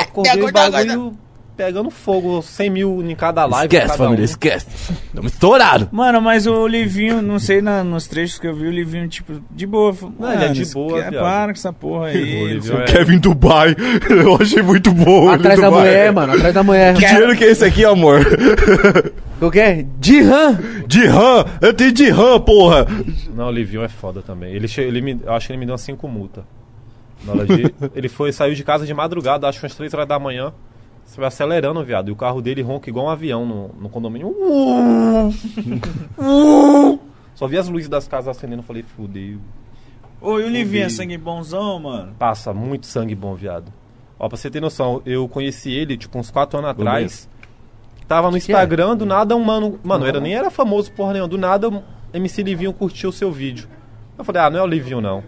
Acordei 0.00 0.42
o 0.42 0.50
bagulho 0.52 1.12
pegando 1.58 1.90
fogo, 1.90 2.40
100 2.40 2.70
mil 2.70 3.02
em 3.02 3.16
cada 3.16 3.44
live. 3.44 3.66
esquece, 3.66 3.86
cada 3.88 3.98
família, 3.98 4.22
um. 4.22 4.24
esquece. 4.24 4.66
Estamos 5.06 5.32
estourados. 5.32 5.88
Mano, 5.90 6.22
mas 6.22 6.46
o 6.46 6.68
Livinho, 6.68 7.20
não 7.20 7.40
sei 7.40 7.60
na- 7.60 7.82
nos 7.82 8.06
trechos 8.06 8.38
que 8.38 8.46
eu 8.46 8.54
vi, 8.54 8.68
o 8.68 8.70
Livinho, 8.70 9.08
tipo, 9.08 9.42
de 9.50 9.66
boa. 9.66 9.92
falou, 9.92 10.14
Não, 10.20 10.32
ele 10.32 10.44
é 10.44 10.48
de 10.50 10.60
"Mano, 10.60 10.72
boa, 10.74 10.98
esque- 11.00 11.10
viado." 11.10 11.22
Para 11.22 11.46
com 11.52 11.58
essa 11.58 11.72
porra 11.72 12.02
O 12.04 12.06
aí. 12.06 12.44
Livinho 12.54 12.80
é- 12.80 12.84
Kevin 12.84 13.18
Dubai. 13.18 13.74
Eu 14.08 14.36
achei 14.40 14.62
muito 14.62 14.92
bom. 14.92 15.28
Atrás 15.28 15.60
da 15.60 15.68
Dubai. 15.68 15.80
mulher, 15.88 16.12
mano, 16.12 16.32
atrás 16.34 16.54
da 16.54 16.62
mulher. 16.62 16.94
Que 16.94 17.04
dinheiro 17.06 17.36
que 17.36 17.44
é 17.44 17.50
esse 17.50 17.64
aqui, 17.64 17.84
amor? 17.84 18.20
O 19.40 19.52
que 19.52 19.60
é? 19.60 19.86
Dirham. 20.00 20.58
De 20.88 21.06
RAM, 21.06 21.44
eu 21.60 21.72
tenho 21.72 21.92
de 21.92 22.10
RAM, 22.10 22.40
porra. 22.40 22.86
Não, 23.36 23.46
o 23.46 23.50
Livinho 23.52 23.82
é 23.84 23.88
foda 23.88 24.20
também. 24.20 24.52
Ele, 24.52 24.66
che... 24.66 24.80
ele 24.80 25.00
me... 25.00 25.20
Eu 25.24 25.32
acho 25.32 25.46
que 25.46 25.52
ele 25.52 25.60
me 25.60 25.64
deu 25.66 25.74
umas 25.74 25.80
5 25.82 26.08
multa. 26.08 26.42
Na 27.24 27.34
hora 27.34 27.46
de... 27.46 27.72
ele 27.94 28.08
foi, 28.08 28.32
saiu 28.32 28.52
de 28.56 28.64
casa 28.64 28.84
de 28.84 28.92
madrugada, 28.92 29.46
acho 29.48 29.60
que 29.60 29.64
umas 29.66 29.76
3 29.76 29.94
horas 29.94 30.08
da 30.08 30.18
manhã. 30.18 30.52
Você 31.08 31.18
vai 31.18 31.28
acelerando, 31.28 31.82
viado. 31.82 32.08
E 32.08 32.10
o 32.12 32.16
carro 32.16 32.42
dele 32.42 32.60
ronca 32.60 32.90
igual 32.90 33.06
um 33.06 33.08
avião 33.08 33.46
no, 33.46 33.68
no 33.80 33.88
condomínio. 33.88 34.36
Só 37.34 37.46
vi 37.46 37.56
as 37.56 37.66
luzes 37.66 37.88
das 37.88 38.06
casas 38.06 38.36
acendendo. 38.36 38.62
Falei, 38.62 38.82
fudeu. 38.82 39.38
Ô, 40.20 40.38
e 40.38 40.44
o 40.44 40.50
Livinho 40.50 40.84
é 40.84 40.90
sangue 40.90 41.16
bonzão, 41.16 41.78
mano? 41.78 42.14
Passa 42.18 42.52
muito 42.52 42.86
sangue 42.86 43.14
bom, 43.14 43.34
viado. 43.34 43.72
Ó, 44.18 44.28
pra 44.28 44.36
você 44.36 44.50
ter 44.50 44.60
noção, 44.60 45.00
eu 45.06 45.26
conheci 45.26 45.70
ele, 45.70 45.96
tipo, 45.96 46.18
uns 46.18 46.30
4 46.30 46.58
anos 46.58 46.72
atrás. 46.72 47.26
Tava 48.06 48.30
no 48.30 48.38
Que 48.38 48.44
que 48.44 48.52
Instagram, 48.52 48.94
do 48.94 49.06
nada 49.06 49.34
um 49.34 49.42
mano. 49.42 49.80
Mano, 49.82 50.04
era, 50.04 50.20
nem 50.20 50.34
era 50.34 50.50
famoso 50.50 50.92
porra 50.92 51.14
nenhuma. 51.14 51.28
Do 51.28 51.38
nada, 51.38 51.70
MC 52.12 52.42
Livinho 52.42 52.74
curtiu 52.74 53.08
o 53.08 53.12
seu 53.14 53.32
vídeo. 53.32 53.66
Eu 54.18 54.24
falei, 54.24 54.42
ah, 54.42 54.50
não 54.50 54.58
é 54.58 54.62
o 54.62 54.66
Livinho, 54.66 55.00
não. 55.00 55.24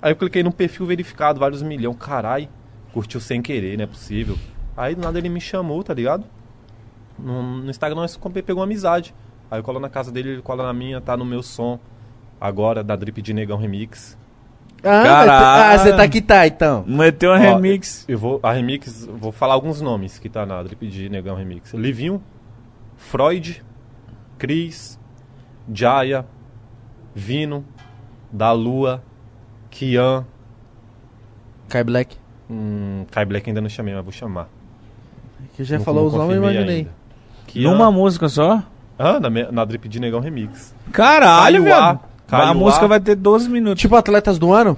Aí 0.00 0.10
eu 0.10 0.16
cliquei 0.16 0.42
no 0.42 0.50
perfil 0.50 0.84
verificado, 0.84 1.38
vários 1.38 1.62
milhões. 1.62 1.96
Carai, 1.96 2.48
curtiu 2.92 3.20
sem 3.20 3.40
querer, 3.40 3.76
não 3.76 3.84
é 3.84 3.86
possível. 3.86 4.36
Aí 4.76 4.94
do 4.94 5.02
nada 5.02 5.18
ele 5.18 5.28
me 5.28 5.40
chamou, 5.40 5.82
tá 5.82 5.92
ligado? 5.94 6.24
No, 7.18 7.42
no 7.42 7.70
Instagram 7.70 7.96
nós 7.96 8.16
pegou 8.16 8.56
uma 8.60 8.64
amizade. 8.64 9.14
Aí 9.50 9.58
eu 9.58 9.62
colo 9.62 9.78
na 9.78 9.88
casa 9.88 10.10
dele, 10.10 10.30
ele 10.30 10.42
cola 10.42 10.64
na 10.64 10.72
minha, 10.72 11.00
tá 11.00 11.16
no 11.16 11.24
meu 11.24 11.42
som. 11.42 11.78
Agora, 12.40 12.82
da 12.82 12.96
Drip 12.96 13.20
de 13.22 13.32
Negão 13.32 13.58
Remix. 13.58 14.18
Ah, 14.82 15.02
Caralho. 15.04 15.74
ah, 15.74 15.78
você 15.78 15.92
tá 15.96 16.08
que 16.08 16.20
tá, 16.20 16.44
então. 16.46 16.84
Meteu 16.86 17.30
um 17.30 17.34
Ó, 17.34 17.36
remix. 17.36 18.04
Eu 18.08 18.18
vou, 18.18 18.40
a 18.42 18.50
remix, 18.52 19.06
vou 19.06 19.30
falar 19.30 19.54
alguns 19.54 19.80
nomes 19.80 20.18
que 20.18 20.28
tá 20.28 20.44
na 20.44 20.60
Drip 20.62 20.88
de 20.88 21.08
Negão 21.08 21.36
Remix. 21.36 21.72
Livinho, 21.72 22.20
Freud, 22.96 23.62
Cris, 24.38 24.98
Jaya, 25.72 26.26
Vino, 27.14 27.64
Da 28.32 28.50
Lua, 28.50 29.04
Kian, 29.70 30.26
Kai 31.68 31.84
Black. 31.84 32.16
hum, 32.50 33.06
Kai 33.10 33.24
Black 33.24 33.48
ainda 33.48 33.60
não 33.60 33.68
chamei, 33.68 33.94
mas 33.94 34.02
vou 34.02 34.12
chamar. 34.12 34.48
Que 35.56 35.64
já 35.64 35.78
Não- 35.78 35.84
falou 35.84 36.02
não 36.02 36.08
os 36.08 36.14
nomes, 36.14 36.36
eu 36.36 36.42
imaginei. 36.42 36.88
Kian, 37.46 37.70
Numa 37.70 37.90
música 37.90 38.28
só? 38.28 38.62
ah, 38.98 39.20
na, 39.20 39.28
na 39.30 39.64
Drip 39.64 39.88
de 39.88 40.00
Negão 40.00 40.20
Remix. 40.20 40.74
Caralho, 40.92 41.64
velho. 41.64 41.74
A 41.76 41.98
Caiuá. 42.26 42.54
música 42.54 42.88
vai 42.88 42.98
ter 43.00 43.14
12 43.14 43.48
minutos. 43.50 43.80
Tipo 43.80 43.94
Atletas 43.96 44.38
do 44.38 44.52
Ano. 44.52 44.76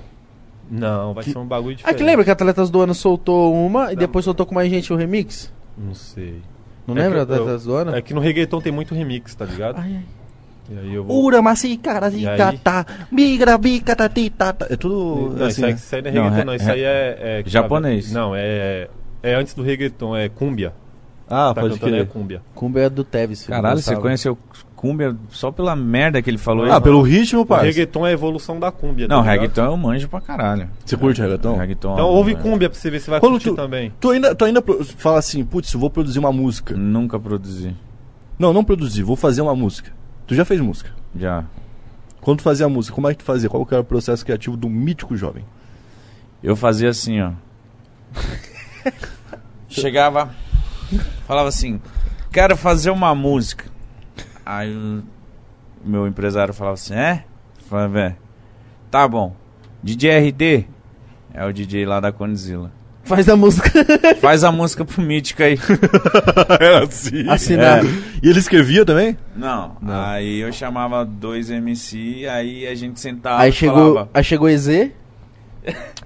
Não, 0.71 1.15
vai 1.15 1.23
ser 1.23 1.39
um 1.39 1.47
bagulho 1.47 1.75
Ah, 1.75 1.77
diferente. 1.77 1.99
que 1.99 2.03
lembra 2.05 2.25
que 2.25 2.31
Atletas 2.31 2.71
do 2.71 2.81
Ano 2.81 2.95
soltou 2.95 3.55
uma 3.55 3.93
e 3.93 3.97
depois 3.97 4.25
soltou 4.25 4.45
com 4.47 4.55
mais 4.55 4.69
gente 4.71 4.93
o 4.93 4.97
remix? 4.97 5.53
Não 5.79 5.95
sei. 5.95 6.41
Não 6.87 6.97
É 6.97 7.03
lembra 7.03 7.25
que 7.25 7.33
eu- 7.33 7.37
Atletas 7.37 7.65
do 7.65 7.75
Ano? 7.75 7.95
É 7.95 8.03
que 8.03 8.13
no 8.15 8.21
reggaeton 8.21 8.61
tem 8.61 8.73
muito 8.73 8.95
remix, 8.95 9.35
tá 9.35 9.45
ligado? 9.45 9.77
Ai, 9.79 9.97
ai. 9.97 10.03
E 10.71 10.79
aí 10.79 10.95
eu 10.95 11.05
vou... 11.05 11.23
Ura, 11.25 11.43
maci, 11.43 11.77
cara, 11.77 12.09
E 12.09 12.27
aí? 12.27 12.39
cata, 12.39 12.87
migra, 13.13 13.57
bica, 13.59 13.95
tatita. 13.95 14.57
É 14.71 14.77
tudo 14.77 15.37
Não, 15.37 15.47
assim, 15.47 15.51
isso, 15.51 15.65
aí, 15.67 15.71
né? 15.73 15.77
isso 15.77 15.95
aí 15.97 16.03
não 16.03 16.09
é 16.09 16.13
Não, 16.15 16.23
reggaeton, 16.25 16.41
é- 16.41 16.45
não. 16.47 16.55
Isso 16.55 16.71
aí 16.73 16.81
é... 16.83 17.19
é 17.21 17.43
que 17.43 17.51
Japonês. 17.51 18.11
Não, 18.13 18.33
é... 18.35 18.89
É 19.25 19.35
antes 19.35 19.55
do 19.55 19.63
reggaeton, 19.63 20.15
é 20.15 20.29
cúmbia. 20.29 20.75
Ah, 21.27 21.53
tá 21.55 21.63
pode 21.63 21.75
cantando 21.75 21.95
é 21.97 21.99
crer. 22.01 22.09
cúmbia. 22.09 22.43
Cumbia 22.55 22.83
é 22.83 22.91
do 22.91 23.03
filho, 23.05 23.37
Caralho, 23.49 23.81
você 23.81 23.97
conheceu 23.97 24.39
cúmbia 24.77 25.17
só 25.31 25.51
pela 25.51 25.75
merda 25.75 26.21
que 26.21 26.29
ele 26.29 26.37
falou. 26.37 26.71
Ah, 26.71 26.79
pelo 26.79 27.01
ritmo, 27.01 27.47
parça. 27.47 27.65
reggaeton 27.65 28.07
é 28.07 28.11
a 28.11 28.13
evolução 28.13 28.61
da 28.61 28.71
cúmbia. 28.71 29.09
Não, 29.09 29.25
tá 29.25 29.31
reggaeton 29.31 29.65
eu 29.65 29.77
manjo 29.79 30.11
pra 30.11 30.21
caralho. 30.21 30.69
Você 30.85 30.95
curte 30.99 31.23
reggaeton? 31.23 31.57
Reggaeton. 31.57 31.95
Então 31.95 32.07
ouve 32.07 32.33
é. 32.33 32.35
cúmbia 32.35 32.69
pra 32.69 32.79
você 32.79 32.91
ver 32.91 33.01
se 33.01 33.09
vai 33.09 33.19
Quando 33.19 33.33
curtir 33.33 33.49
tu- 33.49 33.57
também. 33.57 33.91
Tu 33.99 34.11
ainda, 34.11 34.35
tu 34.35 34.45
ainda 34.45 34.63
fala 34.99 35.19
assim, 35.19 35.43
putz, 35.43 35.73
eu 35.73 35.81
vou 35.81 35.89
produzir 35.89 36.19
uma 36.19 36.31
música. 36.31 36.77
Nunca 36.77 37.19
produzi. 37.19 37.75
Não, 38.39 38.53
não 38.53 38.63
produzir, 38.63 39.03
vou 39.03 39.17
fazer 39.17 39.41
uma 39.41 39.57
música. 39.57 39.91
Tu 40.27 40.35
já 40.35 40.45
fez 40.45 40.61
música. 40.61 40.91
Já. 41.19 41.45
Quando 42.21 42.41
tu 42.41 42.43
fazia 42.43 42.67
a 42.67 42.69
música, 42.69 42.95
como 42.95 43.09
é 43.09 43.15
que 43.15 43.21
tu 43.21 43.25
fazia? 43.25 43.49
Qual 43.49 43.65
que 43.65 43.73
era 43.73 43.81
o 43.81 43.85
processo 43.87 44.23
criativo 44.23 44.55
do 44.55 44.69
mítico 44.69 45.17
jovem? 45.17 45.47
Eu 46.43 46.55
fazia 46.55 46.91
assim, 46.91 47.23
ó. 47.23 47.31
Chegava, 49.81 50.31
falava 51.27 51.49
assim, 51.49 51.81
quero 52.33 52.57
fazer 52.57 52.91
uma 52.91 53.15
música. 53.15 53.65
Aí 54.47 54.71
o 54.73 55.03
meu 55.85 56.07
empresário 56.07 56.55
falava 56.55 56.75
assim, 56.75 56.95
é? 56.95 57.25
Falei, 57.69 57.89
velho, 57.89 58.17
tá 58.91 59.07
bom. 59.09 59.35
DJ 59.83 60.19
RD 60.31 60.67
é 61.33 61.45
o 61.45 61.53
DJ 61.53 61.85
lá 61.85 61.99
da 62.01 62.13
Condzilla. 62.13 62.71
Faz 63.03 63.29
a 63.29 63.37
música. 63.37 63.71
Faz 64.23 64.45
a 64.45 64.51
música 64.51 64.83
pro 64.85 65.03
Mítico 65.03 65.43
aí. 65.43 65.59
Era 66.59 66.85
assim. 66.89 67.29
Assinado. 67.29 67.87
E 68.23 68.29
ele 68.31 68.39
escrevia 68.39 68.85
também? 68.85 69.19
Não, 69.37 69.77
aí 69.83 70.39
eu 70.39 70.51
chamava 70.53 71.05
dois 71.05 71.51
MC, 71.51 72.27
aí 72.27 72.67
a 72.67 72.75
gente 72.75 72.99
sentava 72.99 73.43
Aí 73.43 73.51
e 73.51 73.53
chegou, 73.53 73.93
falava. 73.95 74.11
aí 74.15 74.25
chegou 74.25 74.49
EZ. 74.49 74.91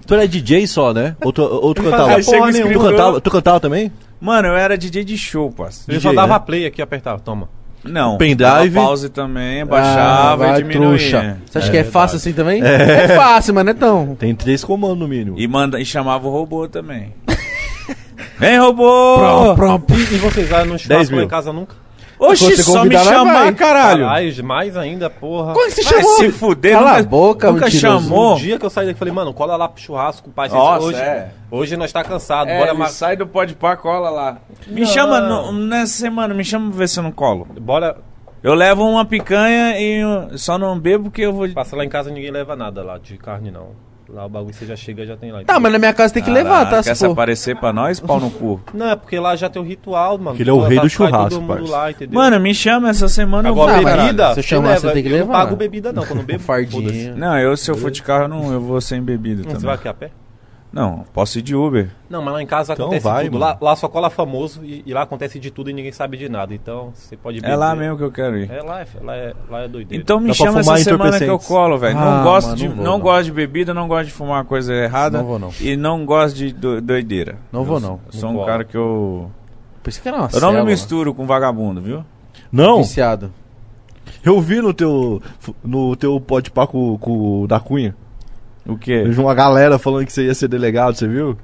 Tu 0.05 0.13
era 0.13 0.27
DJ 0.27 0.65
só, 0.67 0.93
né? 0.93 1.15
Ou 1.23 1.31
tu, 1.33 1.41
ou 1.43 1.73
tu 1.73 1.81
Não 1.83 1.91
cantava? 1.91 2.09
porra 2.23 2.51
tu, 2.63 2.79
cantava 2.79 3.21
tu 3.21 3.31
cantava 3.31 3.59
também? 3.59 3.91
Mano, 4.19 4.47
eu 4.49 4.55
era 4.55 4.77
DJ 4.77 5.03
de 5.03 5.17
show, 5.17 5.51
parceiro. 5.51 5.91
Ele 5.93 5.99
só 5.99 6.13
dava 6.13 6.33
né? 6.33 6.43
play 6.45 6.65
aqui 6.65 6.81
e 6.81 6.83
apertava, 6.83 7.19
toma. 7.19 7.47
Não, 7.83 8.17
Pendrive. 8.17 8.73
pause 8.75 9.07
também, 9.07 9.65
baixava 9.65 10.33
Ah, 10.33 10.35
vai, 10.35 10.59
e 10.59 10.63
diminuía. 10.63 10.87
trouxa. 10.97 11.37
Você 11.45 11.57
acha 11.59 11.71
que 11.71 11.77
é 11.77 11.83
fácil 11.85 12.17
assim 12.17 12.33
também? 12.33 12.61
É. 12.61 13.15
fácil, 13.15 13.53
mas 13.53 13.63
não 13.63 13.71
é 13.71 13.73
tão. 13.73 14.15
Tem 14.15 14.35
três 14.35 14.63
comandos 14.65 14.97
no 14.99 15.07
mínimo. 15.07 15.39
E, 15.39 15.47
manda, 15.47 15.79
e 15.79 15.85
chamava 15.85 16.27
o 16.27 16.31
robô 16.31 16.67
também. 16.67 17.13
Vem, 18.37 18.57
robô! 18.59 19.55
E, 19.89 20.15
e 20.15 20.17
vocês 20.17 20.49
lá 20.49 20.63
no 20.65 20.71
10 20.71 20.81
churrasco 20.81 21.15
em 21.15 21.27
casa 21.27 21.53
nunca? 21.53 21.75
Oxi, 22.19 22.43
Quando 22.43 22.55
você 22.57 22.63
só 22.63 22.83
me 22.83 22.97
chamar, 22.97 23.33
vai. 23.33 23.53
caralho. 23.53 24.03
Caralho, 24.05 24.43
mais 24.43 24.75
ainda, 24.75 25.09
porra. 25.09 25.53
Como 25.53 25.65
que 25.67 25.71
você 25.71 25.83
Vai 25.83 26.01
chamou? 26.01 26.17
se 26.17 26.31
fuder, 26.33 26.73
Cala 26.73 26.89
nunca, 26.91 26.99
a 26.99 27.03
boca, 27.03 27.51
nunca 27.51 27.65
mentiroso. 27.65 28.03
chamou. 28.03 28.33
Um 28.35 28.37
dia 28.37 28.59
que 28.59 28.65
eu 28.65 28.69
saí 28.69 28.85
daqui, 28.87 28.99
falei, 28.99 29.13
mano, 29.13 29.33
cola 29.33 29.55
lá 29.55 29.69
pro 29.69 29.81
churrasco, 29.81 30.29
pai. 30.29 30.49
vocês- 30.49 30.61
Nossa, 30.61 30.85
hoje, 30.85 30.99
é. 30.99 31.29
hoje 31.49 31.77
nós 31.77 31.93
tá 31.93 32.03
cansado, 32.03 32.49
É, 32.49 32.57
bora, 32.57 32.71
ele 32.71 32.77
ma- 32.79 32.89
sai 32.89 33.15
do 33.15 33.25
pó 33.25 33.45
de 33.45 33.55
pá, 33.55 33.77
cola 33.77 34.09
lá. 34.09 34.37
Me 34.67 34.85
chama 34.85 35.21
no- 35.21 35.53
nessa 35.53 35.93
semana, 35.93 36.33
me 36.33 36.43
chama 36.43 36.69
pra 36.69 36.79
ver 36.79 36.89
se 36.89 36.99
eu 36.99 37.03
não 37.03 37.11
colo. 37.11 37.47
bora. 37.61 37.95
Eu 38.43 38.53
levo 38.53 38.83
uma 38.83 39.05
picanha 39.05 39.77
e 39.79 40.01
só 40.37 40.57
não 40.57 40.77
bebo 40.79 41.05
porque 41.05 41.21
eu 41.21 41.33
vou... 41.33 41.47
Passa 41.49 41.75
lá 41.75 41.83
em 41.85 41.89
casa, 41.89 42.09
ninguém 42.11 42.31
leva 42.31 42.55
nada 42.55 42.83
lá 42.83 42.97
de 42.97 43.17
carne, 43.17 43.49
não. 43.51 43.67
Lá 44.11 44.25
o 44.25 44.29
bagulho 44.29 44.53
você 44.53 44.65
já 44.65 44.75
chega, 44.75 45.05
já 45.05 45.15
tem 45.15 45.31
lá. 45.31 45.43
Tá, 45.43 45.59
mas 45.59 45.71
na 45.71 45.77
minha 45.77 45.93
casa 45.93 46.13
tem 46.13 46.23
que 46.23 46.31
levar, 46.31 46.67
tá? 46.67 46.81
Quer 46.81 46.95
Se 46.95 47.05
for. 47.05 47.11
aparecer 47.11 47.55
pra 47.55 47.71
nós? 47.71 47.99
Pau 47.99 48.19
no 48.19 48.31
cu. 48.31 48.59
Não, 48.73 48.89
é 48.89 48.95
porque 48.95 49.19
lá 49.19 49.35
já 49.35 49.49
tem 49.49 49.61
o 49.61 49.65
ritual, 49.65 50.17
mano. 50.17 50.31
Porque 50.31 50.41
ele 50.43 50.49
é 50.49 50.53
o 50.53 50.61
Pô, 50.61 50.65
rei 50.67 50.79
do 50.79 50.89
churrasco, 50.89 51.29
todo 51.29 51.41
mundo 51.41 51.57
parça. 51.57 51.71
lá, 51.71 51.91
entendeu? 51.91 52.19
Mano, 52.19 52.39
me 52.39 52.53
chama 52.55 52.89
essa 52.89 53.07
semana 53.07 53.49
eu 53.49 53.53
vou. 53.55 53.67
Agora, 53.67 53.95
Não, 53.97 54.03
bebida, 54.05 54.33
se 54.33 54.39
eu 54.39 54.43
chamar, 54.43 54.67
leva. 54.69 54.79
você 54.81 54.91
tem 54.93 55.03
que 55.03 55.09
Eu 55.09 55.11
não 55.11 55.17
levar. 55.19 55.33
pago 55.33 55.55
bebida, 55.55 55.93
não. 55.93 56.05
Quando 56.05 56.19
eu 56.19 56.25
bebo, 56.25 56.39
foda-se. 56.39 56.69
Fardinha. 56.71 57.15
Não, 57.15 57.37
eu 57.37 57.55
se 57.55 57.69
eu 57.69 57.75
for 57.75 57.91
de 57.91 58.01
carro, 58.01 58.27
não, 58.27 58.51
eu 58.51 58.59
vou 58.59 58.81
sem 58.81 58.99
bebida 59.01 59.43
Você 59.43 59.49
vai 59.49 59.57
também. 59.59 59.73
aqui 59.75 59.87
a 59.87 59.93
pé? 59.93 60.11
Não, 60.71 61.03
posso 61.13 61.39
ir 61.39 61.41
de 61.41 61.55
Uber. 61.55 61.89
Não, 62.07 62.21
mas 62.21 62.31
lá 62.35 62.41
em 62.43 62.45
casa 62.45 62.73
Então 62.73 62.85
acontece 62.85 63.03
vai, 63.03 63.25
tudo. 63.25 63.39
Lá, 63.39 63.57
lá 63.59 63.75
só 63.75 63.87
cola 63.87 64.07
famoso 64.09 64.63
e, 64.63 64.83
e 64.85 64.93
lá 64.93 65.01
acontece 65.01 65.39
de 65.39 65.49
tudo 65.49 65.71
e 65.71 65.73
ninguém 65.73 65.91
sabe 65.91 66.15
de 66.15 66.29
nada. 66.29 66.53
Então 66.53 66.91
você 66.93 67.17
pode 67.17 67.43
É 67.43 67.55
lá 67.55 67.75
mesmo 67.75 67.97
que 67.97 68.03
eu 68.03 68.11
quero 68.11 68.37
ir. 68.37 68.51
É 68.51 68.61
lá, 68.61 68.81
é, 68.81 68.87
lá 69.01 69.15
é, 69.15 69.33
lá 69.49 69.59
é 69.61 69.67
doideira. 69.67 69.99
Então 70.01 70.19
me 70.19 70.27
Dá 70.27 70.33
chama 70.35 70.59
essa 70.59 70.77
semana 70.77 71.17
que 71.17 71.25
eu 71.25 71.39
colo, 71.39 71.75
velho. 71.79 71.97
Ah, 71.97 72.17
não 72.17 72.23
gosto 72.23 72.45
mano, 72.49 72.57
de 72.57 72.67
não 72.67 72.75
não, 72.75 72.83
vou, 72.83 72.91
não. 72.93 72.99
gosto 72.99 73.23
de 73.25 73.31
bebida, 73.31 73.73
não 73.73 73.87
gosto 73.87 74.05
de 74.05 74.11
fumar 74.11 74.45
coisa 74.45 74.71
errada. 74.73 75.17
Não 75.17 75.25
vou, 75.25 75.39
não. 75.39 75.49
E 75.59 75.75
não 75.75 76.05
gosto 76.05 76.35
de 76.35 76.53
do- 76.53 76.79
doideira. 76.79 77.37
Não 77.51 77.63
vou, 77.63 77.77
Eu 77.77 77.81
não. 77.81 77.99
Sou 78.11 78.21
Não 78.29 78.29
um 78.29 78.35
cola. 78.35 78.47
cara 78.47 78.63
que 78.63 78.77
eu 78.77 79.31
Pensei 79.81 80.03
que 80.03 80.07
era 80.07 80.17
uma 80.17 80.29
eu 80.31 80.39
não 80.39 80.49
me 80.49 80.53
célula. 80.53 80.69
misturo 80.69 81.13
com 81.15 81.25
vagabundo, 81.25 81.81
viu? 81.81 82.05
Não, 82.51 82.83
Viciado. 82.83 83.31
eu 84.23 84.39
vi 84.39 84.61
no 84.61 84.71
teu, 84.71 85.19
no 85.63 85.95
teu 85.95 86.19
pode 86.21 86.51
pá 86.51 86.67
com, 86.67 86.95
com 86.99 87.41
o 87.43 87.47
da 87.47 87.59
Cunha. 87.59 87.95
O 88.65 88.73
Eu 88.73 88.77
quê? 88.77 89.03
vi 89.07 89.19
uma 89.19 89.33
galera 89.33 89.77
falando 89.79 90.05
que 90.05 90.13
você 90.13 90.25
ia 90.25 90.33
ser 90.33 90.47
delegado, 90.47 90.95
você 90.95 91.07
viu? 91.07 91.37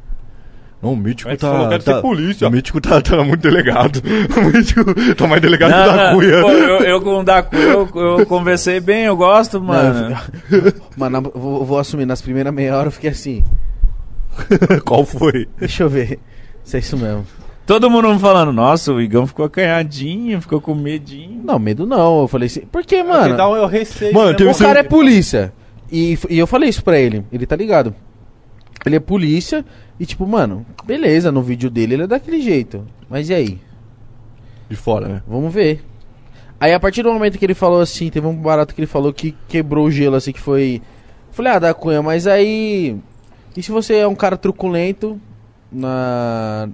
Não, 0.82 0.94
o 0.94 0.98
Mítico 0.98 1.30
Mas 1.30 1.40
tá. 1.40 1.50
falou, 1.50 1.70
quero 1.70 1.84
tá 1.84 1.96
ser 1.96 2.02
polícia. 2.02 2.48
O 2.48 2.52
Mítico 2.52 2.80
tá, 2.82 3.02
tá 3.02 3.24
muito 3.24 3.42
delegado. 3.42 4.02
O 4.38 4.56
Mítico 4.56 5.16
tá 5.16 5.26
mais 5.28 5.42
delegado 5.42 5.72
que 5.72 5.78
o 5.78 5.80
Não, 5.80 5.96
da 5.98 6.12
não, 6.12 6.20
Cunha. 6.20 6.42
pô, 6.42 6.50
eu, 6.52 6.80
eu 6.84 7.02
com 7.02 7.20
o 7.20 7.24
da 7.24 7.42
Cunha, 7.42 7.62
eu, 7.64 7.90
eu 8.20 8.26
conversei 8.28 8.80
bem, 8.80 9.06
eu 9.06 9.16
gosto, 9.18 9.60
mano. 9.62 10.16
Mano, 10.98 11.32
eu 11.34 11.40
vou, 11.42 11.66
vou 11.66 11.80
assumir, 11.80 12.06
nas 12.06 12.22
primeiras 12.22 12.54
meia 12.54 12.76
hora 12.78 12.88
eu 12.88 12.92
fiquei 12.92 13.10
assim. 13.10 13.44
Qual 14.86 15.06
foi? 15.06 15.48
Deixa 15.60 15.84
eu 15.84 15.90
ver 15.90 16.20
se 16.64 16.76
é 16.78 16.80
isso 16.80 16.98
mesmo. 16.98 17.26
Todo 17.66 17.90
mundo 17.90 18.14
me 18.14 18.20
falando, 18.20 18.52
nossa, 18.54 18.94
o 18.94 19.02
Igão 19.02 19.26
ficou 19.26 19.46
acanhadinho, 19.46 20.40
ficou 20.40 20.62
com 20.62 20.76
medinho. 20.76 21.42
Não, 21.44 21.58
medo 21.58 21.86
não. 21.88 22.22
Eu 22.22 22.28
falei 22.28 22.46
assim, 22.46 22.60
por 22.62 22.84
que, 22.86 22.98
Porque 22.98 23.04
mano? 23.04 23.36
dá 23.36 23.50
um 23.50 23.56
eu 23.56 23.66
receio. 23.66 24.14
Mano, 24.14 24.38
né, 24.38 24.46
O 24.46 24.52
Isso- 24.52 24.64
cara 24.64 24.80
é 24.82 24.84
polícia. 24.84 25.52
E, 25.92 26.18
e 26.30 26.38
eu 26.38 26.48
falei 26.48 26.70
isso 26.70 26.84
pra 26.84 27.00
ele. 27.00 27.24
Ele 27.32 27.46
tá 27.46 27.56
ligado. 27.56 27.94
Ele 28.86 28.96
é 28.96 29.00
polícia. 29.00 29.66
E 30.00 30.06
tipo, 30.06 30.28
mano, 30.28 30.66
beleza, 30.84 31.32
no 31.32 31.42
vídeo 31.42 31.70
dele 31.70 31.96
ele 31.96 32.04
é 32.04 32.08
daquele 32.08 32.42
jeito. 32.42 32.86
Mas 33.10 33.30
e 33.30 33.34
aí? 33.34 33.60
De 34.70 34.76
fora, 34.76 35.08
né? 35.08 35.24
Vamos 35.28 35.54
ver. 35.54 35.84
Aí 36.60 36.74
a 36.74 36.80
partir 36.80 37.04
do 37.04 37.12
momento 37.12 37.38
que 37.38 37.46
ele 37.46 37.54
falou 37.54 37.82
assim, 37.82 38.10
teve 38.10 38.26
um 38.26 38.36
barato 38.36 38.74
que 38.74 38.82
ele 38.82 38.88
falou 38.88 39.14
que 39.14 39.36
quebrou 39.48 39.86
o 39.86 39.92
gelo, 39.92 40.16
assim, 40.16 40.32
que 40.32 40.40
foi. 40.40 40.82
Falei, 41.32 41.54
ah, 41.54 41.60
da 41.60 41.74
Cunha, 41.74 42.02
mas 42.02 42.28
aí. 42.28 42.98
E 43.56 43.64
se 43.64 43.72
você 43.72 43.98
é 43.98 44.08
um 44.08 44.16
cara 44.16 44.38
truculento 44.38 45.20
na. 45.72 46.70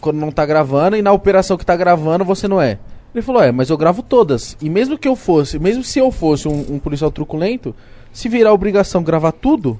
Quando 0.00 0.18
não 0.18 0.30
tá 0.30 0.44
gravando 0.44 0.96
e 0.96 1.02
na 1.02 1.12
operação 1.12 1.56
que 1.56 1.64
tá 1.64 1.74
gravando 1.74 2.24
você 2.24 2.46
não 2.46 2.60
é? 2.60 2.78
Ele 3.14 3.22
falou, 3.22 3.42
é, 3.42 3.50
mas 3.50 3.70
eu 3.70 3.78
gravo 3.78 4.02
todas. 4.02 4.56
E 4.60 4.68
mesmo 4.68 4.98
que 4.98 5.08
eu 5.08 5.16
fosse, 5.16 5.58
mesmo 5.58 5.82
se 5.82 5.98
eu 5.98 6.10
fosse 6.12 6.46
um, 6.46 6.74
um 6.74 6.78
policial 6.78 7.10
truculento, 7.10 7.74
se 8.16 8.28
virar 8.30 8.52
obrigação 8.54 9.02
gravar 9.02 9.32
tudo, 9.32 9.78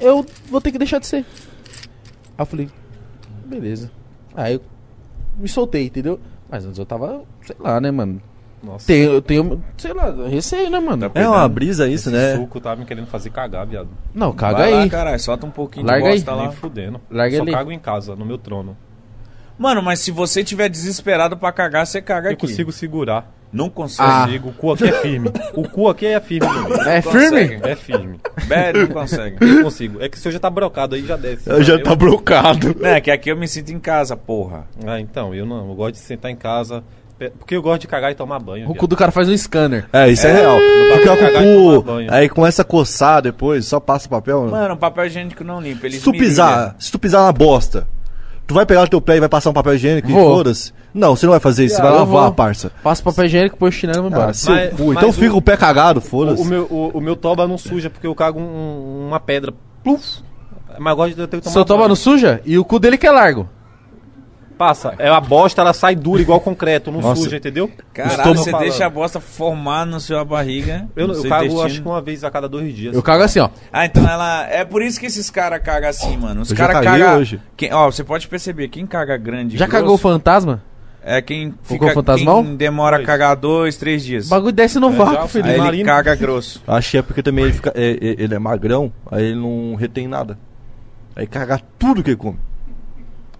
eu 0.00 0.24
vou 0.48 0.58
ter 0.60 0.72
que 0.72 0.78
deixar 0.78 0.98
de 0.98 1.06
ser. 1.06 1.18
Aí 1.18 1.24
eu 2.38 2.46
falei, 2.46 2.68
beleza. 3.44 3.90
Aí 4.34 4.54
eu 4.54 4.62
me 5.38 5.46
soltei, 5.48 5.84
entendeu? 5.86 6.18
Mas 6.50 6.64
antes 6.64 6.78
eu 6.78 6.86
tava, 6.86 7.22
sei 7.46 7.56
lá, 7.60 7.78
né, 7.78 7.90
mano? 7.90 8.22
Nossa, 8.62 8.86
Tenho, 8.86 9.10
eu 9.12 9.22
tenho, 9.22 9.62
sei 9.78 9.92
lá, 9.92 10.10
receio, 10.28 10.68
né, 10.70 10.80
mano? 10.80 11.08
Tá 11.10 11.20
É 11.20 11.28
uma 11.28 11.48
brisa 11.48 11.86
isso, 11.88 12.08
esse 12.08 12.16
né? 12.16 12.36
suco 12.36 12.60
tá 12.60 12.74
me 12.76 12.84
querendo 12.86 13.06
fazer 13.06 13.30
cagar, 13.30 13.66
viado. 13.66 13.88
Não, 14.14 14.32
caga 14.32 14.58
Vai 14.58 14.70
lá, 14.70 14.82
aí. 14.82 14.90
caralho, 14.90 15.20
solta 15.20 15.46
um 15.46 15.50
pouquinho 15.50 15.86
Larga 15.86 16.02
de 16.04 16.08
aí. 16.10 16.14
bosta 16.16 16.34
lá. 16.34 16.42
Nem 16.44 16.52
fudendo. 16.52 17.00
Larga 17.10 17.36
Só 17.36 17.42
ali. 17.42 17.52
cago 17.52 17.72
em 17.72 17.78
casa, 17.78 18.16
no 18.16 18.24
meu 18.24 18.36
trono. 18.38 18.76
Mano, 19.58 19.82
mas 19.82 20.00
se 20.00 20.10
você 20.10 20.42
tiver 20.42 20.68
desesperado 20.70 21.36
pra 21.36 21.52
cagar, 21.52 21.86
você 21.86 22.00
caga 22.00 22.28
Eu 22.28 22.32
aqui. 22.32 22.46
consigo 22.46 22.72
segurar. 22.72 23.30
Não 23.52 23.68
consegue. 23.68 24.08
Ah. 24.08 24.24
Consigo. 24.26 24.48
O 24.48 24.52
cu 24.52 24.72
aqui 24.72 24.84
é 24.84 24.92
firme. 24.92 25.30
O 25.54 25.68
cu 25.68 25.88
aqui 25.88 26.06
é 26.06 26.20
firme, 26.20 26.46
amigo. 26.48 26.74
É 26.82 27.02
Não 27.02 27.12
firme? 27.12 27.60
É 27.62 27.74
firme. 27.74 28.20
Bad, 28.46 28.78
não 28.78 28.86
consegue. 28.88 29.36
Eu 29.40 29.62
consigo. 29.64 30.00
É 30.02 30.08
que 30.08 30.18
se 30.18 30.28
eu 30.28 30.32
já 30.32 30.38
tá 30.38 30.48
brocado 30.48 30.94
aí, 30.94 31.04
já 31.04 31.16
desce. 31.16 31.62
Já 31.64 31.74
Eu- 31.74 31.82
tá 31.82 31.94
brocado. 31.94 32.76
É, 32.82 33.00
que 33.00 33.10
aqui 33.10 33.28
eu 33.30 33.36
me 33.36 33.48
sinto 33.48 33.70
em 33.72 33.80
casa, 33.80 34.16
porra. 34.16 34.64
Ah, 34.86 35.00
então, 35.00 35.34
eu 35.34 35.44
não. 35.44 35.68
Eu 35.68 35.74
gosto 35.74 35.92
de 35.94 35.98
sentar 36.00 36.30
em 36.30 36.36
casa. 36.36 36.82
Porque 37.38 37.54
eu 37.54 37.60
gosto 37.60 37.82
de 37.82 37.86
cagar 37.86 38.10
e 38.10 38.14
tomar 38.14 38.38
banho. 38.38 38.64
O 38.64 38.68
viado. 38.68 38.78
cu 38.78 38.86
do 38.86 38.96
cara 38.96 39.10
faz 39.12 39.28
um 39.28 39.36
scanner. 39.36 39.84
É, 39.92 40.08
isso 40.08 40.26
é, 40.26 40.30
É, 40.30 40.34
real. 40.36 40.58
não 40.58 40.96
e 40.96 41.32
com 41.32 41.76
o 41.76 41.82
cu. 41.82 41.90
Aí 42.10 42.28
começa 42.30 42.62
a 42.62 42.64
coçar 42.64 43.20
depois, 43.20 43.66
só 43.66 43.78
passa 43.78 44.08
papel. 44.08 44.44
né? 44.46 44.50
Mano, 44.52 44.76
papel 44.76 45.04
higiênico 45.04 45.44
não 45.44 45.60
limpa. 45.60 45.86
Ele 45.86 45.96
se 45.98 46.02
tu 46.02 46.12
pisar, 46.12 46.74
se 46.78 46.90
tu 46.90 46.98
pisar 46.98 47.24
na 47.24 47.32
bosta, 47.32 47.86
tu 48.46 48.54
vai 48.54 48.64
pegar 48.64 48.84
o 48.84 48.88
teu 48.88 49.02
pé 49.02 49.16
e 49.16 49.20
vai 49.20 49.28
passar 49.28 49.50
um 49.50 49.52
papel 49.52 49.74
higiênico 49.74 50.08
e 50.08 50.12
Vou. 50.14 50.36
foda-se? 50.36 50.72
Não, 50.92 51.14
você 51.14 51.26
não 51.26 51.30
vai 51.32 51.40
fazer 51.40 51.64
isso, 51.64 51.76
você 51.76 51.80
Ah, 51.80 51.84
vai 51.84 51.92
eu 51.94 51.98
lavar, 51.98 52.22
vou. 52.24 52.32
parça. 52.32 52.72
Passa 52.82 53.02
papel 53.02 53.24
higiênico, 53.26 53.56
põe 53.56 53.68
o 53.68 53.72
chinelo 53.72 53.98
e 53.98 54.02
vai 54.02 54.10
embora. 54.10 54.30
Ah, 54.30 54.34
seu 54.34 54.54
Mas- 54.54 54.70
cu. 54.70 54.84
mas 54.86 54.96
Então 54.96 55.08
o- 55.08 55.12
fica 55.12 55.34
o 55.36 55.42
pé 55.42 55.56
cagado, 55.56 55.98
O, 55.98 56.02
foda-se. 56.02 56.42
o 56.42 56.44
meu, 56.44 56.62
o, 56.64 56.90
o 56.94 57.00
meu 57.00 57.14
toba 57.16 57.46
não 57.46 57.56
suja 57.58 57.88
porque 57.88 58.06
eu 58.06 58.14
cago 58.14 58.40
um- 58.40 59.06
uma 59.08 59.20
pedra. 59.20 59.52
Pluf. 59.84 60.22
Mas 60.78 60.90
eu 60.92 60.96
gosto 60.96 61.14
de 61.14 61.20
eu 61.20 61.28
ter 61.28 61.36
que 61.38 61.42
tomar 61.44 61.52
Seu 61.52 61.64
toba 61.64 61.78
banho. 61.80 61.88
não 61.90 61.96
suja 61.96 62.40
e 62.44 62.58
o 62.58 62.64
cu 62.64 62.78
dele 62.78 62.96
que 62.98 63.06
é 63.06 63.10
largo. 63.10 63.48
Passa. 64.58 64.94
É 64.98 65.08
a 65.08 65.18
bosta, 65.20 65.62
ela 65.62 65.72
sai 65.72 65.96
dura 65.96 66.20
igual 66.20 66.38
concreto, 66.38 66.92
não 66.92 67.00
Nossa. 67.00 67.22
suja, 67.22 67.38
entendeu? 67.38 67.70
Caralho, 67.94 68.16
Estou 68.18 68.34
você 68.36 68.50
falando. 68.50 68.66
deixa 68.68 68.84
a 68.84 68.90
bosta 68.90 69.18
formar 69.18 69.86
na 69.86 69.98
sua 69.98 70.22
barriga. 70.22 70.86
Eu, 70.94 71.06
no 71.08 71.14
eu 71.14 71.20
seu 71.22 71.30
cago 71.30 71.44
intestino. 71.44 71.66
acho 71.66 71.80
que 71.82 71.88
uma 71.88 72.02
vez 72.02 72.22
a 72.24 72.30
cada 72.30 72.46
dois 72.46 72.76
dias. 72.76 72.94
Eu 72.94 73.02
cago 73.02 73.22
assim, 73.22 73.38
ó. 73.40 73.48
Ah, 73.72 73.86
então 73.86 74.06
ela. 74.06 74.46
É 74.50 74.62
por 74.62 74.82
isso 74.82 75.00
que 75.00 75.06
esses 75.06 75.30
caras 75.30 75.62
cagam 75.62 75.88
assim, 75.88 76.14
mano. 76.18 76.42
Os 76.42 76.50
Eu 76.50 76.56
já 76.58 76.66
caras 76.66 76.84
caguei 76.84 77.00
cagam. 77.04 77.18
hoje. 77.20 77.40
Quem, 77.56 77.72
ó, 77.72 77.90
você 77.90 78.04
pode 78.04 78.28
perceber, 78.28 78.68
quem 78.68 78.84
caga 78.86 79.16
grande. 79.16 79.56
e 79.56 79.58
Já 79.58 79.64
grosso 79.66 79.80
cagou 79.80 79.94
o 79.94 79.98
fantasma? 79.98 80.62
É 81.02 81.22
quem 81.22 81.54
Ficou 81.62 81.88
fica. 81.88 81.94
fantasmal? 81.94 82.42
Quem 82.44 82.56
demora 82.56 82.98
a 82.98 83.02
cagar 83.04 83.34
dois, 83.34 83.76
três 83.76 84.04
dias. 84.04 84.26
O 84.26 84.30
bagulho 84.30 84.52
desce 84.52 84.78
no 84.78 84.88
É, 84.90 84.96
vácuo, 84.96 85.28
filho. 85.28 85.46
Aí 85.46 85.58
ele 85.68 85.84
caga 85.84 86.14
grosso. 86.14 86.62
Acho 86.66 86.90
que 86.90 86.98
é 86.98 87.02
porque 87.02 87.22
também 87.22 87.44
ele, 87.46 87.54
fica, 87.54 87.72
é- 87.74 87.92
é- 87.92 88.22
ele 88.22 88.34
é 88.34 88.38
magrão, 88.38 88.92
aí 89.10 89.24
ele 89.24 89.40
não 89.40 89.74
retém 89.76 90.06
nada. 90.06 90.38
Aí 91.16 91.26
caga 91.26 91.58
tudo 91.78 92.02
que 92.02 92.10
ele 92.10 92.16
come. 92.16 92.38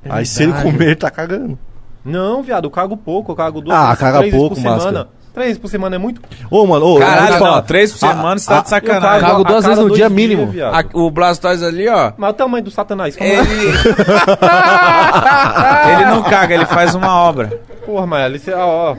aí 0.08 0.24
se 0.24 0.42
ele 0.42 0.52
verdade. 0.52 0.72
comer, 0.72 0.86
ele 0.86 0.97
tá 0.97 1.10
cagando. 1.10 1.58
Não, 2.02 2.42
viado, 2.42 2.64
eu 2.64 2.70
cago 2.70 2.97
pouco, 2.97 3.32
eu 3.32 3.36
cago 3.36 3.60
duas 3.60 3.76
Ah, 3.76 3.86
vezes, 3.89 3.98
caga 4.00 4.18
três 4.20 4.32
vezes 4.32 4.40
pouco, 4.40 4.55
por 4.56 4.62
semana. 4.62 4.76
máscara. 4.84 5.08
Três 5.33 5.47
vezes 5.49 5.62
por 5.62 5.68
semana 5.68 5.94
é 5.94 5.99
muito. 5.99 6.20
Ô, 6.50 6.67
mano, 6.67 6.84
ô, 6.86 6.99
Caralho, 6.99 7.39
não, 7.39 7.62
três 7.62 7.92
por 7.92 7.99
semana 7.99 8.36
você 8.39 8.47
tá 8.49 8.60
de 8.60 8.67
Eu 8.67 8.70
sacanagem. 8.70 9.28
cago 9.28 9.44
duas 9.44 9.65
vezes 9.65 9.84
no 9.84 9.94
dia 9.94 10.09
mínimo. 10.09 10.52
A- 10.73 10.84
o 10.92 11.09
Blastoise 11.10 11.65
ali, 11.65 11.89
ó. 11.89 12.12
Mas 12.18 12.31
o 12.31 12.34
tamanho 12.34 12.65
do 12.65 12.70
satanás, 12.70 13.17
como 13.17 13.28
Ele. 13.31 13.41
ele 15.92 16.05
não 16.07 16.23
caga, 16.23 16.55
ele 16.55 16.67
faz 16.67 16.94
uma 16.94 17.15
obra. 17.15 17.60
Porra, 17.86 18.07
mas 18.07 18.25
ali 18.25 18.39
você, 18.39 18.52
ó, 18.52 18.92
ó. 18.92 18.97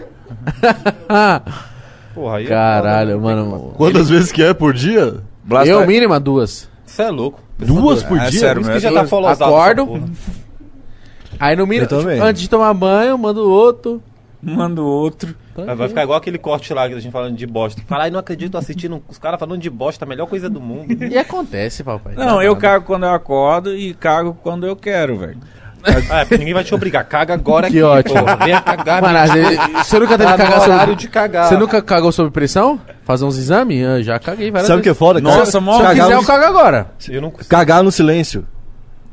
Porra, 2.13 2.37
aí 2.37 2.45
é 2.45 2.49
Caralho, 2.49 3.21
mano. 3.21 3.73
Quantas 3.75 4.09
vezes 4.09 4.31
que 4.31 4.43
é 4.43 4.53
por 4.53 4.73
dia? 4.73 5.15
Eu, 5.65 5.85
mínima, 5.85 6.19
duas. 6.19 6.69
Você 6.85 7.03
é 7.03 7.09
louco. 7.09 7.39
Duas 7.57 8.03
por 8.03 8.17
É 8.17 8.29
dia? 8.29 8.39
sério, 8.39 8.61
Por 8.61 8.71
isso 8.71 8.79
que 8.87 8.93
já 8.93 9.01
tá 9.01 9.07
folosado. 9.07 9.53
Acordo. 9.53 9.81
essa 9.83 9.91
porra. 9.91 10.09
Aí 11.39 11.55
no 11.55 11.65
mínimo, 11.65 11.85
Eu 11.85 11.89
também. 11.99 12.19
antes 12.19 12.41
de 12.41 12.49
tomar 12.49 12.73
banho, 12.73 13.17
mando 13.17 13.49
outro. 13.49 14.01
Manda 14.41 14.81
o 14.81 14.85
outro. 14.85 15.35
Vai- 15.65 15.75
Vai 15.75 15.87
ficar 15.89 16.03
igual 16.03 16.17
aquele 16.17 16.37
corte 16.37 16.73
lá 16.73 16.87
que 16.87 16.93
a 16.95 16.99
gente 16.99 17.11
falando 17.11 17.35
de 17.35 17.45
bosta. 17.47 17.81
Caralho, 17.87 18.13
não 18.13 18.19
acredito 18.19 18.57
assistindo 18.57 19.01
os 19.07 19.17
caras 19.17 19.39
falando 19.39 19.59
de 19.61 19.69
bosta, 19.69 20.05
a 20.05 20.07
melhor 20.07 20.27
coisa 20.27 20.49
do 20.49 20.59
mundo. 20.61 21.03
E 21.03 21.17
acontece, 21.17 21.83
papai. 21.83 22.13
Não, 22.15 22.41
eu 22.41 22.55
cago 22.55 22.85
quando 22.85 23.03
eu 23.05 23.11
acordo 23.13 23.75
e 23.75 23.93
cago 23.93 24.37
quando 24.43 24.65
eu 24.65 24.75
quero, 24.75 25.17
velho. 25.17 25.37
Ah, 26.11 26.21
é, 26.29 26.37
ninguém 26.37 26.53
vai 26.53 26.63
te 26.63 26.75
obrigar. 26.75 27.03
Caga 27.05 27.33
agora 27.33 27.65
Que 27.67 27.79
aqui, 27.79 27.81
ótimo. 27.83 28.19
porra. 28.19 28.35
Venha 28.37 28.61
cagar. 28.61 29.01
Vezes- 29.33 29.59
você 29.83 29.97
nunca 29.99 30.15
teve 30.15 30.29
Tá 30.31 30.37
no 30.37 30.43
cagar 30.43 30.61
sobre... 30.79 30.95
de 30.95 31.07
cagar. 31.07 31.47
Você 31.49 31.57
nunca 31.57 31.81
cagou 31.81 32.11
sob 32.11 32.29
pressão? 32.29 32.79
Fazer 33.03 33.25
uns 33.25 33.35
exames? 33.35 33.81
Eu 33.81 34.03
já 34.03 34.19
caguei 34.19 34.51
várias 34.51 34.67
Sabe 34.67 34.79
o 34.81 34.83
que 34.83 34.89
é 34.89 34.93
foda? 34.93 35.19
Nossa, 35.19 35.59
mó- 35.59 35.81
Se 35.81 35.87
quiser, 35.95 36.05
no- 36.05 36.11
eu 36.11 36.23
cago 36.23 36.43
agora. 36.45 36.91
Eu 37.09 37.19
não. 37.21 37.31
Cagar 37.31 37.81
no 37.81 37.91
silêncio. 37.91 38.45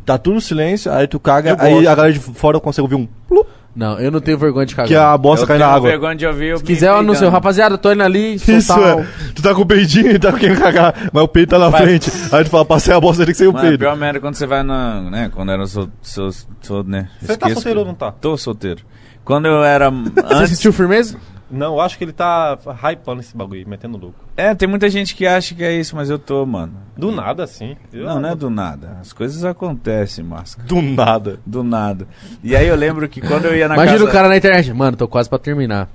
Tá 0.04 0.18
tudo 0.18 0.40
silêncio, 0.42 0.92
aí 0.92 1.06
tu 1.06 1.18
caga, 1.18 1.50
Eu 1.50 1.56
aí 1.58 1.72
gosto. 1.74 1.88
a 1.88 1.94
galera 1.94 2.12
de 2.14 2.20
fora 2.20 2.60
consegue 2.60 2.82
ouvir 2.82 2.94
um 2.96 3.06
plup, 3.06 3.46
Não, 3.76 3.98
eu 4.00 4.10
não 4.10 4.20
tenho 4.20 4.36
vergonha 4.36 4.66
de 4.66 4.74
cagar. 4.74 4.88
que 4.88 4.96
a 4.96 5.16
bosta 5.16 5.44
eu 5.44 5.48
cai 5.48 5.58
na 5.58 5.66
tenho 5.66 5.76
água. 5.76 5.88
vergonha 5.90 6.16
de 6.16 6.26
ouvir 6.26 6.46
eu 6.48 6.58
Se 6.58 6.64
quiser, 6.64 6.88
eu 6.88 6.96
anuncio. 6.96 7.28
Rapaziada, 7.28 7.78
tô 7.78 7.92
indo 7.92 8.02
ali, 8.02 8.34
Isso 8.34 8.72
é. 8.72 9.06
Tu 9.34 9.40
tá 9.42 9.54
com 9.54 9.62
o 9.62 9.66
peidinho 9.66 10.10
e 10.10 10.18
tá 10.18 10.32
querendo 10.32 10.60
cagar, 10.60 10.94
mas 11.12 11.22
o 11.22 11.28
peito 11.28 11.50
tá 11.50 11.58
na 11.60 11.68
Vai. 11.68 11.82
frente. 11.82 12.10
Aí 12.32 12.42
tu 12.42 12.50
fala, 12.50 12.64
passei 12.64 12.92
a 12.92 13.00
bosta, 13.00 13.24
tem 13.24 13.32
que 13.32 13.38
ser 13.38 13.46
o 13.46 13.52
Mano, 13.52 13.64
a 13.64 13.68
peito. 13.68 13.80
pior 13.80 13.96
merda 13.96 14.18
é 14.18 14.20
quando 14.20 14.34
você 14.34 14.46
vai 14.46 14.62
na. 14.64 15.02
né? 15.02 15.30
Quando 15.32 15.50
eu 15.50 15.54
era 15.54 15.66
sol, 15.66 15.88
sol, 16.02 16.30
sol, 16.60 16.82
né? 16.84 17.08
Você 17.20 17.26
tá 17.28 17.32
Esqueço 17.34 17.54
solteiro 17.54 17.78
ou 17.80 17.84
que- 17.86 17.90
não 17.92 17.96
tá? 17.96 18.10
Tô 18.12 18.36
solteiro. 18.36 18.80
Quando 19.24 19.46
eu 19.46 19.62
era. 19.62 19.90
Você 19.90 20.34
Antes. 20.34 20.50
sentiu 20.56 20.72
firmeza? 20.72 21.16
Não, 21.50 21.74
eu 21.74 21.80
acho 21.80 21.96
que 21.96 22.04
ele 22.04 22.12
tá 22.12 22.58
hypando 22.92 23.20
esse 23.20 23.34
bagulho, 23.36 23.66
metendo 23.66 23.96
louco. 23.96 24.16
É, 24.36 24.54
tem 24.54 24.68
muita 24.68 24.88
gente 24.90 25.14
que 25.14 25.26
acha 25.26 25.54
que 25.54 25.64
é 25.64 25.72
isso, 25.74 25.96
mas 25.96 26.10
eu 26.10 26.18
tô, 26.18 26.44
mano. 26.44 26.74
Do 26.96 27.10
nada, 27.10 27.44
assim. 27.44 27.74
Eu- 27.92 28.04
Não, 28.04 28.20
não 28.20 28.28
é 28.28 28.34
do 28.34 28.50
nada. 28.50 28.98
As 29.00 29.12
coisas 29.14 29.42
acontecem, 29.44 30.22
máscara. 30.22 30.68
Do 30.68 30.82
nada. 30.82 31.40
Do 31.46 31.62
nada. 31.64 32.06
E 32.44 32.54
aí 32.54 32.66
eu 32.68 32.76
lembro 32.76 33.08
que 33.08 33.20
quando 33.22 33.46
eu 33.46 33.56
ia 33.56 33.66
na 33.66 33.74
Imagina 33.76 33.98
casa. 33.98 34.10
o 34.10 34.12
cara 34.12 34.28
na 34.28 34.36
internet. 34.36 34.72
Mano, 34.74 34.96
tô 34.96 35.08
quase 35.08 35.28
pra 35.28 35.38
terminar. 35.38 35.88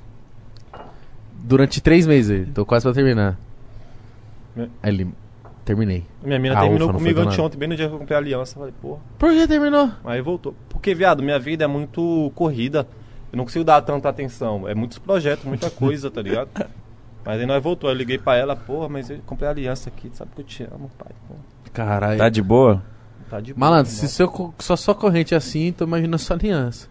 Durante 1.36 1.82
três 1.82 2.08
meses, 2.08 2.32
aí, 2.32 2.46
tô 2.52 2.66
quase 2.66 2.84
pra 2.84 2.94
terminar. 2.94 3.38
Aí 4.58 4.68
ele... 4.84 5.08
Terminei. 5.66 6.04
Minha 6.22 6.38
mina 6.40 6.58
Ah, 6.58 6.62
terminou 6.62 6.90
ufa, 6.90 6.98
comigo 6.98 7.22
anteontem, 7.22 7.58
bem 7.58 7.70
no 7.70 7.76
dia 7.78 7.88
que 7.88 7.94
eu 7.94 7.98
comprei 7.98 8.18
a 8.18 8.20
aliança. 8.20 8.56
Falei, 8.60 8.74
porra. 8.82 9.00
Por 9.18 9.32
que 9.32 9.48
terminou? 9.48 9.90
Aí 10.04 10.20
voltou. 10.22 10.54
Porque, 10.68 10.94
viado, 10.94 11.24
minha 11.24 11.40
vida 11.40 11.64
é 11.64 11.68
muito 11.68 12.30
corrida. 12.36 12.86
Eu 13.34 13.38
não 13.38 13.46
consigo 13.46 13.66
dar 13.66 13.82
tanta 13.82 14.08
atenção. 14.08 14.70
É 14.70 14.76
muitos 14.76 15.00
projetos, 15.00 15.44
muita 15.44 15.70
coisa, 15.72 16.12
tá 16.12 16.22
ligado? 16.22 16.50
Mas 17.26 17.40
aí 17.40 17.46
nós 17.48 17.64
voltou. 17.64 17.90
Eu 17.90 17.96
liguei 17.96 18.18
pra 18.20 18.36
ela, 18.36 18.56
porra, 18.56 18.90
mas 18.90 19.10
eu 19.10 19.18
comprei 19.26 19.48
a 19.48 19.52
aliança 19.52 19.90
aqui. 19.90 20.12
Sabe 20.14 20.32
que 20.36 20.42
eu 20.42 20.46
te 20.46 20.64
amo, 20.64 20.92
pai. 20.98 21.08
Caralho. 21.72 22.18
Tá 22.20 22.28
de 22.28 22.42
boa? 22.42 22.84
tá 23.30 23.40
de 23.40 23.54
boa, 23.54 23.60
Malandro, 23.70 23.90
se 23.92 24.08
seu, 24.10 24.54
só 24.60 24.76
sua 24.76 24.94
corrente 24.94 25.34
é 25.34 25.38
assim, 25.38 25.72
tô 25.72 25.86
imaginando 25.86 26.20
sua 26.20 26.36
aliança. 26.36 26.90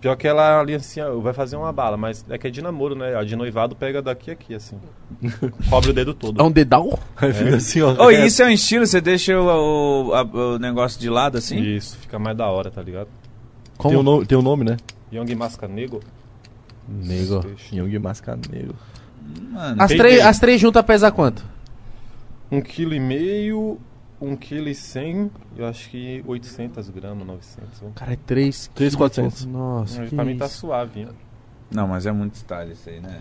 Pior 0.00 0.14
que 0.16 0.28
ela 0.28 0.60
aliancinha 0.60 1.10
vai 1.10 1.32
fazer 1.32 1.56
uma 1.56 1.72
bala, 1.72 1.96
mas 1.96 2.24
é 2.30 2.38
que 2.38 2.46
é 2.46 2.50
de 2.50 2.62
namoro, 2.62 2.94
né? 2.94 3.16
A 3.16 3.24
de 3.24 3.34
noivado 3.34 3.74
pega 3.74 4.00
daqui 4.00 4.30
a 4.30 4.34
aqui, 4.34 4.54
assim. 4.54 4.78
Cobre 5.68 5.90
o 5.90 5.92
dedo 5.92 6.14
todo. 6.14 6.40
É 6.40 6.44
um 6.44 6.50
dedal? 6.50 6.96
Aí 7.16 7.32
fica 7.32 7.56
assim, 7.56 7.82
ó. 7.82 8.04
Ô, 8.04 8.10
e 8.12 8.24
isso 8.24 8.40
é 8.42 8.46
um 8.46 8.50
estilo? 8.50 8.86
Você 8.86 9.00
deixa 9.00 9.36
o, 9.36 10.08
o, 10.10 10.14
a- 10.14 10.22
o 10.22 10.58
negócio 10.60 11.00
de 11.00 11.10
lado 11.10 11.36
assim? 11.38 11.58
Isso, 11.58 11.96
fica 11.98 12.18
mais 12.20 12.36
da 12.36 12.46
hora, 12.46 12.70
tá 12.70 12.80
ligado? 12.80 13.08
Tem 13.08 13.90
o, 13.90 13.94
Como? 13.98 14.02
nome, 14.04 14.26
tem 14.26 14.38
o 14.38 14.42
nome, 14.42 14.62
né? 14.64 14.76
Young 15.12 15.34
Masca 15.34 15.66
Nego. 15.68 16.00
Nego. 16.88 17.44
Young 17.72 17.98
Mascaneiro. 17.98 18.74
Mano, 19.50 19.82
As 19.82 19.90
três, 19.90 20.24
as 20.24 20.38
três 20.38 20.60
juntas 20.60 20.84
pesa 20.84 21.10
quanto? 21.10 21.44
Um 22.50 22.60
quilo 22.60 22.94
e 22.94 23.00
meio, 23.00 23.78
um 24.20 24.36
quilo 24.36 24.68
e 24.68 24.74
cem, 24.74 25.30
eu 25.56 25.66
acho 25.66 25.90
que 25.90 26.22
800 26.26 26.88
gramas, 26.90 27.26
900. 27.26 27.80
né? 27.82 27.88
Cara, 27.96 28.12
é 28.12 28.18
três. 28.24 28.70
Três, 28.74 28.94
quatrocentos. 28.94 29.44
Nossa, 29.44 30.00
Mas 30.00 30.10
pra 30.10 30.24
mim 30.24 30.36
tá 30.36 30.48
suave. 30.48 31.00
hein? 31.00 31.08
Não, 31.70 31.88
mas 31.88 32.06
é 32.06 32.12
muito 32.12 32.34
style 32.36 32.72
isso 32.72 32.88
aí, 32.88 33.00
né? 33.00 33.20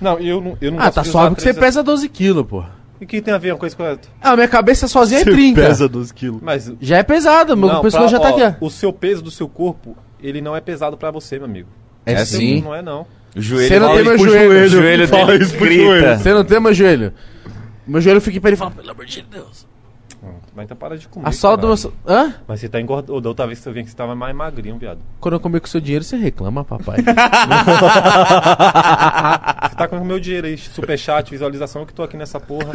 Não, 0.00 0.18
eu 0.20 0.40
não, 0.40 0.56
eu 0.60 0.70
não 0.72 0.78
Ah, 0.80 0.90
tá 0.92 1.02
suave 1.02 1.34
porque 1.34 1.52
você 1.52 1.58
pesa 1.58 1.82
12 1.82 2.08
quilos, 2.08 2.46
pô. 2.46 2.64
E 3.00 3.04
o 3.04 3.06
que 3.08 3.20
tem 3.20 3.34
a 3.34 3.38
ver 3.38 3.52
uma 3.52 3.58
coisa 3.58 3.74
com 3.74 3.82
a 3.82 3.90
outra? 3.90 4.08
Ah, 4.20 4.36
minha 4.36 4.46
cabeça 4.46 4.86
sozinha 4.86 5.20
é 5.22 5.24
Você 5.24 5.30
30. 5.32 5.60
pesa 5.60 5.88
12 5.88 6.14
quilos. 6.14 6.40
Mas 6.40 6.72
Já 6.80 6.98
é 6.98 7.02
pesado, 7.02 7.56
meu 7.56 7.80
pescoço 7.80 8.08
já 8.10 8.20
tá 8.20 8.30
ó, 8.30 8.32
aqui, 8.36 8.42
ó. 8.62 8.64
O 8.64 8.70
seu 8.70 8.92
peso 8.92 9.22
do 9.22 9.30
seu 9.30 9.48
corpo, 9.48 9.96
ele 10.22 10.40
não 10.40 10.54
é 10.54 10.60
pesado 10.60 10.96
pra 10.96 11.10
você, 11.10 11.36
meu 11.36 11.46
amigo. 11.46 11.68
É, 12.06 12.12
é 12.14 12.24
sim. 12.24 12.62
Não 12.62 12.74
é 12.74 12.82
não. 12.82 13.06
O 13.34 13.40
joelho 13.40 13.68
Você 13.68 13.78
não 13.78 13.94
tem 13.94 14.04
meu 14.04 14.18
joelho. 14.18 14.64
O 14.64 14.68
joelho 14.68 15.08
Fala 15.08 15.26
dele 15.26 15.44
grita. 15.44 15.84
joelho. 15.84 16.18
Você 16.18 16.32
não 16.34 16.44
tem 16.44 16.60
meu 16.60 16.74
joelho. 16.74 17.12
Meu 17.86 18.00
joelho 18.00 18.20
fica 18.20 18.38
em 18.38 18.40
pé 18.40 18.50
e 18.50 18.56
fala, 18.56 18.70
pelo 18.70 18.90
amor 18.90 19.04
de 19.06 19.22
Deus. 19.22 19.66
Mas 20.54 20.64
então 20.66 20.76
para 20.76 20.96
de 20.96 21.08
comer. 21.08 21.26
A 21.28 21.32
sola 21.32 21.56
do 21.56 21.66
meu... 21.66 21.76
Hã? 22.06 22.34
Mas 22.46 22.60
você 22.60 22.68
tá 22.68 22.80
engordando. 22.80 23.20
Da 23.20 23.28
outra 23.28 23.46
vez 23.46 23.58
que 23.60 23.68
eu 23.68 23.72
vi 23.72 23.82
que 23.82 23.90
você 23.90 23.96
tava 23.96 24.14
mais 24.14 24.34
magrinho, 24.34 24.78
viado. 24.78 25.00
Quando 25.20 25.34
eu 25.34 25.40
comer 25.40 25.60
com 25.60 25.66
seu 25.66 25.80
dinheiro, 25.80 26.04
você 26.04 26.16
reclama, 26.16 26.64
papai. 26.64 26.98
Você 29.62 29.76
tá 29.76 29.88
com 29.88 29.96
o 29.98 30.04
meu 30.04 30.20
dinheiro 30.20 30.46
aí, 30.46 30.56
superchat, 30.58 31.30
visualização, 31.30 31.86
que 31.86 31.92
tô 31.94 32.02
aqui 32.02 32.16
nessa 32.16 32.38
porra. 32.38 32.70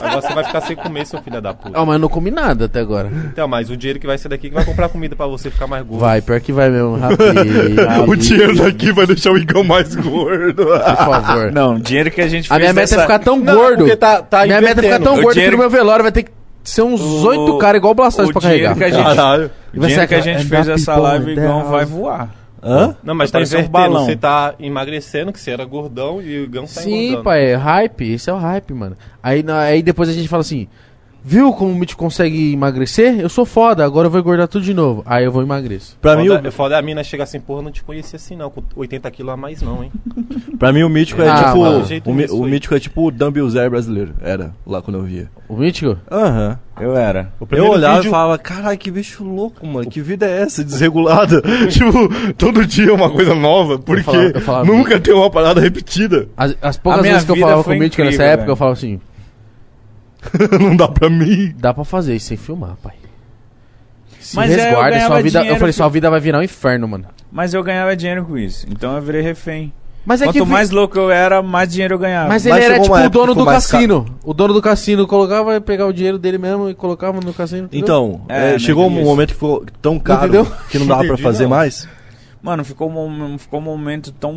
Agora 0.00 0.20
você 0.20 0.32
vai 0.34 0.44
ficar 0.44 0.60
sem 0.62 0.74
comer, 0.76 1.06
seu 1.06 1.22
filho 1.22 1.40
da 1.40 1.54
puta. 1.54 1.78
Ah, 1.78 1.84
mas 1.84 1.94
eu 1.94 1.98
não 2.00 2.08
comi 2.08 2.30
nada 2.30 2.64
até 2.64 2.80
agora. 2.80 3.08
Então, 3.26 3.46
mas 3.46 3.70
o 3.70 3.76
dinheiro 3.76 4.00
que 4.00 4.06
vai 4.06 4.18
ser 4.18 4.28
daqui 4.28 4.48
que 4.48 4.54
vai 4.54 4.64
comprar 4.64 4.88
comida 4.88 5.14
pra 5.14 5.26
você 5.26 5.50
ficar 5.50 5.66
mais 5.66 5.84
gordo. 5.86 6.00
Vai, 6.00 6.20
pior 6.20 6.40
que 6.40 6.52
vai 6.52 6.68
mesmo, 6.70 6.96
rapaz. 6.96 7.18
O 8.08 8.16
dinheiro 8.16 8.56
daqui 8.56 8.92
vai 8.92 9.06
deixar 9.06 9.30
o 9.32 9.38
Igão 9.38 9.62
mais 9.64 9.94
gordo. 9.94 10.64
Por 10.66 10.96
favor. 10.96 11.52
Não, 11.52 11.76
o 11.76 11.80
dinheiro 11.80 12.10
que 12.10 12.20
a 12.20 12.28
gente 12.28 12.46
A 12.46 12.56
fez 12.56 12.60
minha 12.60 12.72
meta 12.74 12.80
é 12.80 12.96
dessa- 12.96 13.02
ficar 13.02 13.18
tão 13.20 13.38
Não, 13.38 13.54
gordo. 13.54 13.78
porque 13.78 13.96
tá- 13.96 14.22
tá 14.22 14.44
minha 14.44 14.60
meta 14.60 14.80
é 14.80 14.84
ficar 14.84 14.98
tão 15.00 15.14
O 15.14 15.22
gordo 15.22 15.34
dinheiro- 15.34 15.52
que 15.52 15.56
no 15.56 15.62
meu 15.62 15.70
velório 15.70 16.02
vai 16.02 16.12
ter 16.12 16.24
que 16.24 16.30
ser 16.64 16.82
uns 16.82 17.00
oito 17.24 17.58
caras 17.58 17.78
igual 17.78 17.92
o 17.92 17.94
Blastoise 17.94 18.32
pra 18.32 18.42
carregar. 18.42 18.76
que 18.76 18.84
a 18.84 18.90
gente- 18.90 19.02
Caralho. 19.04 19.50
O 19.76 19.82
ser 19.88 20.06
que 20.08 20.14
a 20.14 20.20
gente 20.20 20.42
and 20.42 20.48
fez 20.48 20.68
essa 20.68 20.96
live, 20.96 21.26
o 21.26 21.28
in 21.30 21.32
Igão 21.32 21.64
vai 21.64 21.84
voar. 21.84 22.30
Hã? 22.66 22.96
Não, 23.04 23.14
mas 23.14 23.30
tá 23.30 23.38
um 23.38 23.42
invertendo. 23.42 23.70
balão. 23.70 24.06
Você 24.06 24.16
tá 24.16 24.54
emagrecendo, 24.58 25.30
que 25.32 25.38
você 25.38 25.50
era 25.50 25.64
gordão 25.66 26.22
e 26.22 26.42
o 26.42 26.48
Gão 26.48 26.62
tá 26.64 26.80
Sim, 26.80 27.02
engordando. 27.08 27.24
pai, 27.24 27.44
é 27.52 27.54
hype. 27.56 28.12
Esse 28.14 28.30
é 28.30 28.32
o 28.32 28.38
hype, 28.38 28.72
mano. 28.72 28.96
Aí, 29.22 29.42
na- 29.42 29.60
aí 29.60 29.82
depois 29.82 30.08
a 30.08 30.12
gente 30.12 30.28
fala 30.28 30.40
assim: 30.40 30.66
Viu 31.26 31.52
como 31.54 31.72
o 31.72 31.74
Mitch 31.74 31.94
consegue 31.94 32.52
emagrecer? 32.52 33.18
Eu 33.18 33.30
sou 33.30 33.46
foda, 33.46 33.82
agora 33.84 34.06
eu 34.08 34.10
vou 34.10 34.20
engordar 34.20 34.46
tudo 34.46 34.62
de 34.62 34.74
novo. 34.74 35.02
Aí 35.06 35.24
eu 35.24 35.32
vou 35.32 35.40
e 35.40 35.44
emagreço. 35.46 35.96
Pra 36.00 36.16
mim, 36.16 36.28
foda, 36.28 36.48
o, 36.48 36.52
foda 36.52 36.74
é 36.74 36.78
a 36.78 36.82
mina 36.82 37.02
chegar 37.02 37.24
assim, 37.24 37.40
porra, 37.40 37.62
não 37.62 37.70
te 37.70 37.82
conhecia 37.82 38.16
assim 38.16 38.36
não, 38.36 38.50
com 38.50 38.62
80 38.76 39.10
quilos 39.10 39.32
a 39.32 39.36
mais 39.36 39.62
não, 39.62 39.82
hein? 39.82 39.90
pra 40.58 40.70
mim 40.70 40.82
o 40.82 40.88
mítico 40.90 41.22
é 41.22 41.28
Ah, 41.30 41.44
tipo. 41.88 42.10
O, 42.10 42.14
mi- 42.14 42.26
o 42.30 42.44
aí. 42.44 42.50
mítico 42.50 42.74
é 42.74 42.78
tipo 42.80 43.06
o 43.06 43.10
Dumbbell 43.10 43.48
Zero 43.48 43.70
brasileiro. 43.70 44.14
Era, 44.20 44.52
lá 44.66 44.82
quando 44.82 44.98
eu 44.98 45.02
via. 45.04 45.30
O 45.48 45.56
Mítico? 45.56 45.96
Aham. 46.10 46.58
Eu 46.80 46.96
era. 46.96 47.32
O 47.40 47.46
Eu 47.52 47.68
olhava 47.68 47.96
vídeo- 47.96 48.08
e 48.08 48.10
falava, 48.10 48.38
caralho, 48.38 48.76
que 48.78 48.90
bicho 48.90 49.22
louco, 49.24 49.66
mano. 49.66 49.88
Que 49.88 50.00
vida 50.00 50.26
é 50.26 50.42
essa, 50.42 50.62
desregulada? 50.64 51.40
tipo, 51.70 52.34
todo 52.34 52.66
dia 52.66 52.92
uma 52.92 53.08
coisa 53.10 53.34
nova. 53.34 53.78
Porque 53.78 54.02
falava- 54.02 54.24
eu 54.34 54.40
falava- 54.40 54.64
nunca 54.66 54.98
tem 55.00 55.14
uma 55.14 55.30
parada 55.30 55.60
repetida. 55.60 56.28
As, 56.36 56.54
as 56.60 56.76
poucas 56.76 57.02
vezes 57.02 57.24
que 57.24 57.30
eu 57.32 57.36
falava 57.36 57.64
com 57.64 57.70
o 57.70 57.78
Mítico 57.78 58.02
nessa 58.04 58.24
época, 58.24 58.42
velho. 58.42 58.52
eu 58.52 58.56
falava 58.56 58.72
assim: 58.76 59.00
não 60.60 60.76
dá 60.76 60.88
pra 60.88 61.08
mim. 61.10 61.54
Dá 61.58 61.72
pra 61.74 61.84
fazer 61.84 62.14
isso 62.16 62.26
sem 62.26 62.36
filmar, 62.36 62.76
pai. 62.82 62.94
Se 64.20 64.36
Mas 64.36 64.50
é, 64.50 64.54
eu 64.54 64.58
resguarda, 64.64 64.90
ganhava 64.90 65.14
sua 65.14 65.22
vida. 65.22 65.38
Eu 65.38 65.42
dinheiro 65.42 65.58
falei, 65.60 65.72
sua 65.72 65.88
vida 65.88 66.10
vai 66.10 66.20
virar 66.20 66.38
um 66.38 66.42
inferno, 66.42 66.88
mano. 66.88 67.04
Mas 67.30 67.52
eu 67.52 67.62
ganhava 67.62 67.94
dinheiro 67.94 68.24
com 68.24 68.38
isso. 68.38 68.66
Então 68.70 68.94
eu 68.96 69.02
virei 69.02 69.20
refém. 69.22 69.72
Mas 70.06 70.20
é 70.20 70.26
Quanto 70.26 70.44
que. 70.44 70.50
mais 70.50 70.70
louco 70.70 70.98
eu 70.98 71.10
era, 71.10 71.42
mais 71.42 71.70
dinheiro 71.72 71.94
eu 71.94 71.98
ganhava. 71.98 72.28
Mas 72.28 72.44
Mas 72.44 72.54
ele 72.56 72.64
era 72.64 72.74
chegou 72.74 72.82
tipo 72.84 72.94
uma 72.94 73.00
o 73.00 73.04
época 73.06 73.18
dono 73.18 73.26
que 73.32 73.34
do 73.34 73.40
ficou 73.40 73.52
mais 73.52 73.66
cassino. 73.66 74.06
O 74.22 74.34
dono 74.34 74.54
do 74.54 74.62
cassino 74.62 75.06
colocava, 75.06 75.52
ia 75.54 75.60
pegar 75.60 75.86
o 75.86 75.92
dinheiro 75.92 76.18
dele 76.18 76.36
mesmo 76.38 76.68
e 76.68 76.74
colocava 76.74 77.20
no 77.20 77.32
cassino. 77.32 77.64
entendeu? 77.64 77.80
Então, 77.82 78.20
É, 78.28 78.48
é, 78.50 78.52
não 78.52 78.58
chegou 78.58 78.86
um 78.88 78.94
isso. 78.96 79.04
momento 79.04 79.28
que 79.28 79.34
ficou 79.34 79.64
tão 79.80 79.98
caro 79.98 80.24
entendeu? 80.26 80.46
que 80.70 80.78
não 80.78 80.86
dava 80.86 81.00
pra 81.04 81.08
Entendi, 81.14 81.22
fazer 81.24 81.44
não. 81.44 81.50
mais. 81.50 81.88
Mano, 82.42 82.62
ficou 82.64 82.90
um, 82.90 82.92
mom- 83.08 83.38
ficou 83.38 83.60
um 83.60 83.62
momento 83.62 84.12
tão 84.12 84.34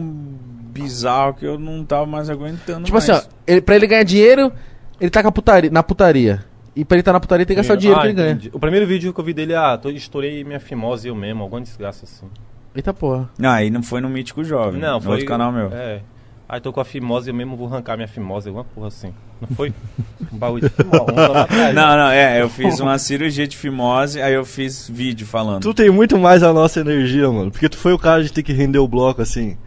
bizarro 0.71 1.33
que 1.33 1.45
eu 1.45 1.59
não 1.59 1.83
tava 1.83 2.05
mais 2.05 2.29
aguentando 2.29 2.83
Tipo 2.85 2.93
mais. 2.97 3.09
assim, 3.09 3.25
ó, 3.27 3.29
ele, 3.45 3.59
pra 3.61 3.75
ele 3.75 3.87
ganhar 3.87 4.03
dinheiro, 4.03 4.51
ele 4.99 5.09
tá 5.09 5.21
com 5.21 5.29
a 5.29 5.31
putaria, 5.31 5.69
na 5.71 5.83
putaria. 5.83 6.43
E 6.75 6.85
pra 6.85 6.95
ele 6.95 7.01
estar 7.01 7.13
na 7.13 7.19
putaria, 7.19 7.45
tem 7.45 7.55
que 7.55 7.61
gastar 7.61 7.73
o 7.73 7.77
dinheiro 7.77 7.99
Ah, 7.99 8.03
que 8.03 8.07
ele 8.09 8.13
ganha. 8.15 8.31
entendi. 8.33 8.51
O 8.53 8.59
primeiro 8.59 8.85
vídeo 8.85 9.11
que 9.13 9.19
eu 9.19 9.23
vi 9.25 9.33
dele, 9.33 9.55
ah, 9.55 9.77
tô, 9.77 9.89
estourei 9.89 10.43
minha 10.43 10.59
fimose 10.59 11.07
eu 11.07 11.15
mesmo, 11.15 11.41
alguma 11.43 11.59
desgraça 11.61 12.05
assim. 12.05 12.27
Eita 12.75 12.93
porra. 12.93 13.27
Ah, 13.41 13.63
e 13.63 13.69
não 13.71 13.81
foi 13.81 13.99
no 13.99 14.09
Mítico 14.09 14.43
Jovem. 14.43 14.79
Não, 14.79 14.95
no 14.95 15.01
foi. 15.01 15.11
outro 15.13 15.25
canal 15.25 15.51
meu. 15.51 15.71
É. 15.73 16.01
Aí 16.49 16.61
tô 16.61 16.71
com 16.71 16.79
a 16.79 16.85
fimose, 16.85 17.29
eu 17.29 17.33
mesmo 17.33 17.57
vou 17.57 17.67
arrancar 17.67 17.95
minha 17.97 18.07
fimose, 18.07 18.47
alguma 18.47 18.63
porra 18.63 18.87
assim. 18.87 19.11
Não 19.41 19.47
foi? 19.55 19.73
Um 20.31 20.37
bagulho 20.37 20.63
de 20.63 20.69
fimose. 20.69 21.73
Não, 21.73 21.97
não, 21.97 22.09
é, 22.11 22.41
eu 22.41 22.49
fiz 22.49 22.79
uma 22.79 22.97
cirurgia 22.99 23.47
de 23.47 23.57
fimose, 23.57 24.21
aí 24.21 24.33
eu 24.33 24.45
fiz 24.45 24.87
vídeo 24.89 25.25
falando. 25.25 25.61
Tu 25.63 25.73
tem 25.73 25.89
muito 25.89 26.17
mais 26.17 26.43
a 26.43 26.53
nossa 26.53 26.79
energia, 26.79 27.29
mano. 27.31 27.49
Porque 27.51 27.67
tu 27.67 27.77
foi 27.77 27.91
o 27.93 27.97
cara 27.99 28.23
de 28.23 28.31
ter 28.31 28.43
que 28.43 28.53
render 28.53 28.77
o 28.79 28.87
bloco 28.87 29.21
assim. 29.21 29.57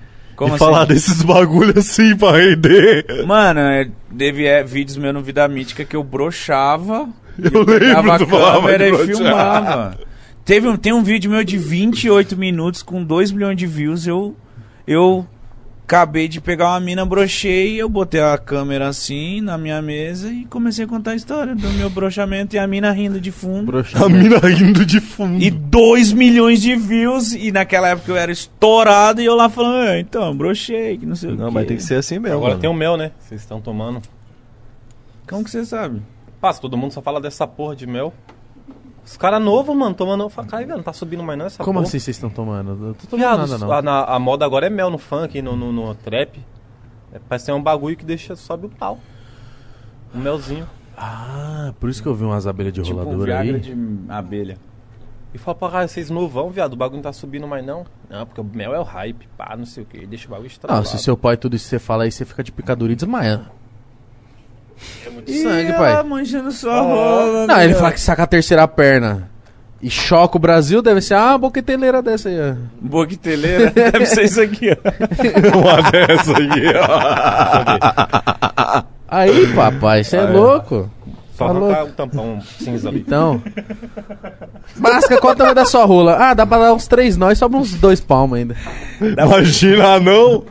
Como 0.40 0.54
e 0.54 0.56
assim? 0.56 0.64
falar 0.64 0.86
desses 0.86 1.20
bagulho 1.20 1.78
assim 1.78 2.16
pra 2.16 2.32
render. 2.32 3.26
Mano, 3.26 3.60
é, 3.60 3.90
teve 4.16 4.46
é, 4.46 4.64
vídeos 4.64 4.96
meus 4.96 5.12
no 5.12 5.20
Vida 5.20 5.46
Mítica 5.46 5.84
que 5.84 5.94
eu 5.94 6.02
brochava, 6.02 7.10
Eu 7.38 7.62
lembro, 7.62 8.10
a 8.10 8.18
câmera 8.18 8.88
e 8.88 9.06
filmava. 9.06 9.98
Teve 10.42 10.66
um, 10.66 10.78
tem 10.78 10.94
um 10.94 11.02
vídeo 11.02 11.30
meu 11.30 11.44
de 11.44 11.58
28 11.58 12.38
minutos 12.38 12.82
com 12.82 13.04
2 13.04 13.32
milhões 13.32 13.56
de 13.58 13.66
views, 13.66 14.06
eu, 14.06 14.34
eu 14.86 15.26
acabei 15.90 16.28
de 16.28 16.40
pegar 16.40 16.68
uma 16.68 16.78
mina, 16.78 17.04
brochei, 17.04 17.74
eu 17.82 17.88
botei 17.88 18.20
a 18.20 18.38
câmera 18.38 18.86
assim 18.86 19.40
na 19.40 19.58
minha 19.58 19.82
mesa 19.82 20.30
e 20.30 20.44
comecei 20.44 20.84
a 20.84 20.88
contar 20.88 21.10
a 21.10 21.14
história 21.16 21.52
do 21.52 21.68
meu 21.70 21.90
brochamento 21.90 22.54
e 22.54 22.60
a 22.60 22.66
mina 22.66 22.92
rindo 22.92 23.20
de 23.20 23.32
fundo. 23.32 23.72
A 24.00 24.08
mina 24.08 24.38
rindo 24.38 24.86
de 24.86 25.00
fundo. 25.00 25.42
E 25.42 25.50
2 25.50 26.12
milhões 26.12 26.62
de 26.62 26.76
views, 26.76 27.32
e 27.32 27.50
naquela 27.50 27.88
época 27.88 28.12
eu 28.12 28.16
era 28.16 28.30
estourado, 28.30 29.20
e 29.20 29.24
eu 29.24 29.34
lá 29.34 29.48
falando, 29.48 29.88
"Ah, 29.88 29.98
então, 29.98 30.36
brochei, 30.36 30.96
que 30.96 31.04
não 31.04 31.16
sei 31.16 31.30
o 31.30 31.34
Não, 31.36 31.48
quê." 31.48 31.54
mas 31.54 31.66
tem 31.66 31.76
que 31.76 31.82
ser 31.82 31.96
assim 31.96 32.20
mesmo. 32.20 32.36
Agora 32.36 32.50
mano. 32.50 32.60
tem 32.60 32.70
o 32.70 32.74
mel, 32.74 32.96
né? 32.96 33.10
Vocês 33.18 33.40
estão 33.40 33.60
tomando. 33.60 34.00
Como 35.28 35.42
que 35.42 35.50
você 35.50 35.64
sabe? 35.64 36.00
Passa, 36.40 36.60
todo 36.60 36.76
mundo 36.76 36.92
só 36.92 37.02
fala 37.02 37.20
dessa 37.20 37.48
porra 37.48 37.74
de 37.74 37.88
mel. 37.88 38.14
Os 39.04 39.16
caras 39.16 39.42
novos, 39.42 39.74
mano, 39.76 39.94
tomando. 39.94 40.28
Cara, 40.30 40.64
velho, 40.64 40.76
não 40.76 40.82
tá 40.84 40.92
subindo 40.92 41.22
mais 41.22 41.38
não 41.38 41.46
essa 41.46 41.62
Como 41.64 41.78
porra. 41.78 41.86
assim 41.88 41.98
vocês 41.98 42.16
estão 42.16 42.30
tomando? 42.30 42.70
Eu 42.88 42.94
tô 42.94 43.06
tomando 43.06 43.18
Viado, 43.18 43.38
nada, 43.48 43.58
não. 43.58 43.72
A, 43.72 43.82
na- 43.82 44.04
a 44.04 44.18
moda 44.18 44.44
agora 44.44 44.66
é 44.66 44.70
mel 44.70 44.90
no 44.90 44.98
funk, 44.98 45.40
no, 45.42 45.56
no, 45.56 45.72
no 45.72 45.94
trap. 45.94 46.38
É, 47.12 47.18
parece 47.28 47.46
ser 47.46 47.52
um 47.52 47.62
bagulho 47.62 47.96
que 47.96 48.04
deixa, 48.04 48.36
sobe 48.36 48.66
o 48.66 48.68
pau. 48.68 48.98
Um 50.14 50.18
melzinho. 50.18 50.66
Ah, 50.96 51.72
por 51.80 51.88
isso 51.88 52.02
que 52.02 52.08
eu 52.08 52.14
vi 52.14 52.24
umas 52.24 52.46
abelhas 52.46 52.72
de 52.72 52.82
Tipo, 52.82 53.00
rolador 53.02 53.30
aí. 53.30 53.58
De 53.58 53.74
abelha. 54.08 54.58
E 55.32 55.38
fala 55.38 55.54
pra 55.54 55.68
cara, 55.70 55.88
vocês 55.88 56.10
novão, 56.10 56.50
viado, 56.50 56.72
o 56.74 56.76
bagulho 56.76 56.96
não 56.96 57.02
tá 57.04 57.12
subindo 57.12 57.46
mais 57.46 57.64
não. 57.64 57.86
Não, 58.08 58.26
porque 58.26 58.40
o 58.40 58.44
mel 58.44 58.74
é 58.74 58.80
o 58.80 58.82
hype, 58.82 59.28
pá, 59.36 59.56
não 59.56 59.64
sei 59.64 59.84
o 59.84 59.86
que. 59.86 60.04
Deixa 60.04 60.26
o 60.26 60.30
bagulho 60.30 60.48
estralado. 60.48 60.84
Não, 60.84 60.90
se 60.90 60.98
seu 61.02 61.16
pai 61.16 61.36
tudo 61.36 61.54
isso 61.56 61.64
que 61.64 61.70
você 61.70 61.78
fala 61.78 62.02
aí, 62.04 62.10
você 62.12 62.24
fica 62.24 62.42
de 62.42 62.50
picadura 62.52 62.92
e 62.92 62.96
desmaia. 62.96 63.42
É 65.06 65.10
muito 65.10 65.30
Sangue, 65.30 65.70
Ih, 65.70 65.72
pai. 65.72 65.92
ela 65.92 66.02
manchando 66.02 66.50
sua 66.52 66.80
rola. 66.80 67.46
Não, 67.46 67.60
ele 67.62 67.74
fala 67.74 67.92
que 67.92 68.00
saca 68.00 68.22
a 68.22 68.26
terceira 68.26 68.66
perna 68.68 69.28
e 69.82 69.88
choca 69.88 70.36
o 70.36 70.40
Brasil, 70.40 70.82
deve 70.82 71.00
ser 71.00 71.14
ah, 71.14 71.28
uma 71.30 71.38
boqueteleira 71.38 72.02
dessa 72.02 72.28
aí. 72.28 72.36
ó. 72.38 72.52
Boqueteleira, 72.80 73.70
deve 73.72 74.04
ser 74.06 74.24
isso 74.24 74.40
aqui, 74.40 74.70
ó. 74.70 74.76
Uma 75.58 75.80
dessa 75.90 76.36
aí, 76.36 76.72
ó. 76.76 78.82
Aí, 79.08 79.46
papai, 79.54 80.04
você 80.04 80.18
é, 80.18 80.22
louco. 80.22 80.90
Só 81.36 81.46
Falou. 81.46 81.70
arrancar 81.70 81.84
o 81.84 81.88
tampão 81.92 82.38
cinza 82.58 82.90
ali. 82.90 83.00
Então. 83.00 83.42
Masca, 84.76 85.16
qual 85.18 85.32
o 85.32 85.36
tamanho 85.36 85.54
da 85.54 85.64
sua 85.64 85.86
rola? 85.86 86.16
Ah, 86.20 86.34
dá 86.34 86.44
pra 86.44 86.58
dar 86.58 86.74
uns 86.74 86.86
três 86.86 87.16
nós, 87.16 87.38
sobra 87.38 87.58
uns 87.58 87.72
dois 87.72 87.98
palmos 87.98 88.38
ainda. 88.38 88.54
Imagina, 89.00 89.98
não. 89.98 90.44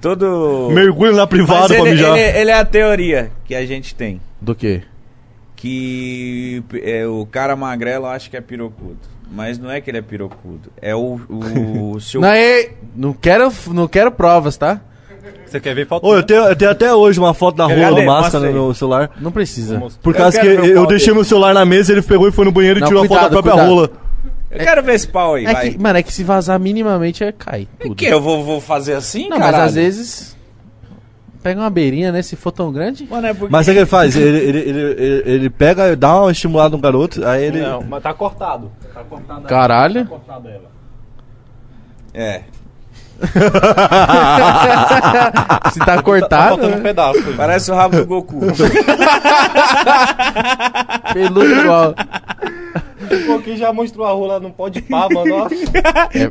Todo. 0.00 0.68
Mergulho 0.72 1.12
na 1.12 1.22
Mas 1.22 1.28
privada 1.28 1.66
pra 1.68 1.76
ele, 1.78 1.90
mijar. 1.90 2.16
ele, 2.18 2.38
ele 2.38 2.50
é 2.50 2.54
a 2.58 2.64
teoria 2.64 3.30
que 3.44 3.54
a 3.54 3.66
gente 3.66 3.94
tem. 3.94 4.20
Do 4.40 4.54
quê? 4.54 4.82
Que 5.56 6.62
é, 6.82 7.06
o 7.06 7.26
cara 7.30 7.54
magrelo 7.54 8.06
acha 8.06 8.30
que 8.30 8.36
é 8.36 8.40
pirocudo. 8.40 8.96
Mas 9.30 9.58
não 9.58 9.70
é 9.70 9.80
que 9.80 9.90
ele 9.90 9.98
é 9.98 10.02
pirocudo. 10.02 10.72
É 10.80 10.94
o, 10.94 11.20
o 11.28 12.00
seu. 12.00 12.20
Não, 12.20 12.32
ei, 12.34 12.72
não, 12.96 13.12
quero, 13.12 13.52
não 13.68 13.86
quero 13.86 14.10
provas, 14.10 14.56
tá? 14.56 14.80
Você 15.46 15.60
quer 15.60 15.74
ver 15.74 15.86
foto? 15.86 16.06
Ô, 16.06 16.14
eu 16.16 16.22
tenho, 16.22 16.44
eu 16.44 16.56
tenho 16.56 16.70
até 16.70 16.94
hoje 16.94 17.18
uma 17.18 17.34
foto 17.34 17.56
da 17.56 17.64
rola 17.66 17.76
Cadê? 17.90 18.00
do 18.00 18.06
Máscara 18.06 18.46
no 18.46 18.52
meu 18.52 18.74
celular. 18.74 19.10
Não 19.20 19.30
precisa. 19.32 19.78
Por 20.02 20.14
Eu 20.14 20.18
causa 20.18 20.40
que 20.40 20.46
ver 20.48 20.60
o 20.60 20.64
eu 20.64 20.74
pau 20.76 20.86
deixei 20.86 21.06
dele. 21.08 21.16
meu 21.16 21.24
celular 21.24 21.52
na 21.52 21.64
mesa, 21.64 21.92
ele 21.92 22.02
pegou 22.02 22.26
e 22.28 22.32
foi 22.32 22.44
no 22.44 22.52
banheiro 22.52 22.78
e 22.78 22.80
Não, 22.80 22.86
tirou 22.88 23.02
a 23.02 23.06
cuidado, 23.08 23.24
foto 23.24 23.34
da 23.34 23.42
própria 23.42 23.52
cuidado. 23.64 23.74
rola. 23.74 23.90
Eu 24.50 24.58
quero 24.58 24.82
ver 24.82 24.94
esse 24.94 25.06
pau 25.06 25.34
aí, 25.34 25.46
É 25.46 25.52
vai. 25.52 25.70
que, 25.70 25.78
mano, 25.78 25.98
é 25.98 26.02
que 26.02 26.12
se 26.12 26.24
vazar 26.24 26.58
minimamente 26.58 27.22
é 27.22 27.30
cai. 27.30 27.68
Tudo. 27.78 27.94
que 27.94 28.06
eu 28.06 28.20
vou, 28.20 28.42
vou 28.44 28.60
fazer 28.60 28.94
assim, 28.94 29.28
Não, 29.28 29.38
caralho? 29.38 29.56
mas 29.58 29.68
às 29.68 29.74
vezes. 29.74 30.36
Pega 31.42 31.58
uma 31.60 31.70
beirinha, 31.70 32.12
né? 32.12 32.20
Se 32.20 32.36
for 32.36 32.50
tão 32.52 32.70
grande. 32.70 33.06
Mano, 33.08 33.26
é 33.26 33.32
porque... 33.32 33.50
Mas 33.50 33.66
o 33.66 33.72
que 33.72 33.78
ele 33.78 33.86
faz? 33.86 34.14
Ele, 34.14 34.38
ele, 34.38 34.58
ele, 34.58 34.80
ele, 34.80 35.22
ele 35.30 35.50
pega, 35.50 35.96
dá 35.96 36.20
uma 36.20 36.30
estimulada 36.32 36.76
no 36.76 36.82
garoto, 36.82 37.24
aí 37.26 37.44
ele. 37.44 37.62
Não, 37.62 37.82
mas 37.82 38.02
tá 38.02 38.12
cortado. 38.12 38.70
Tá 38.92 39.02
cortado. 39.04 39.42
Caralho. 39.46 40.02
Tá 40.02 40.10
cortado 40.10 40.48
ela. 40.48 40.70
É. 42.12 42.42
Se 45.72 45.78
tá 45.80 45.96
Tá 45.96 46.02
cortado. 46.02 46.48
faltando 46.50 46.74
um 46.74 46.78
né? 46.78 46.82
pedaço. 46.82 47.22
Parece 47.36 47.70
o 47.70 47.74
rabo 47.74 47.96
do 47.96 48.06
Goku. 48.06 48.40
Peludo 51.12 51.44
igual. 51.60 51.94
Pô, 53.26 53.38
quem 53.40 53.56
já 53.56 53.72
mostrou 53.72 54.06
a 54.06 54.12
rola 54.12 54.38
não 54.40 54.50
pode 54.50 54.80
pá, 54.82 55.08
mano. 55.12 55.44
ó. 55.44 55.48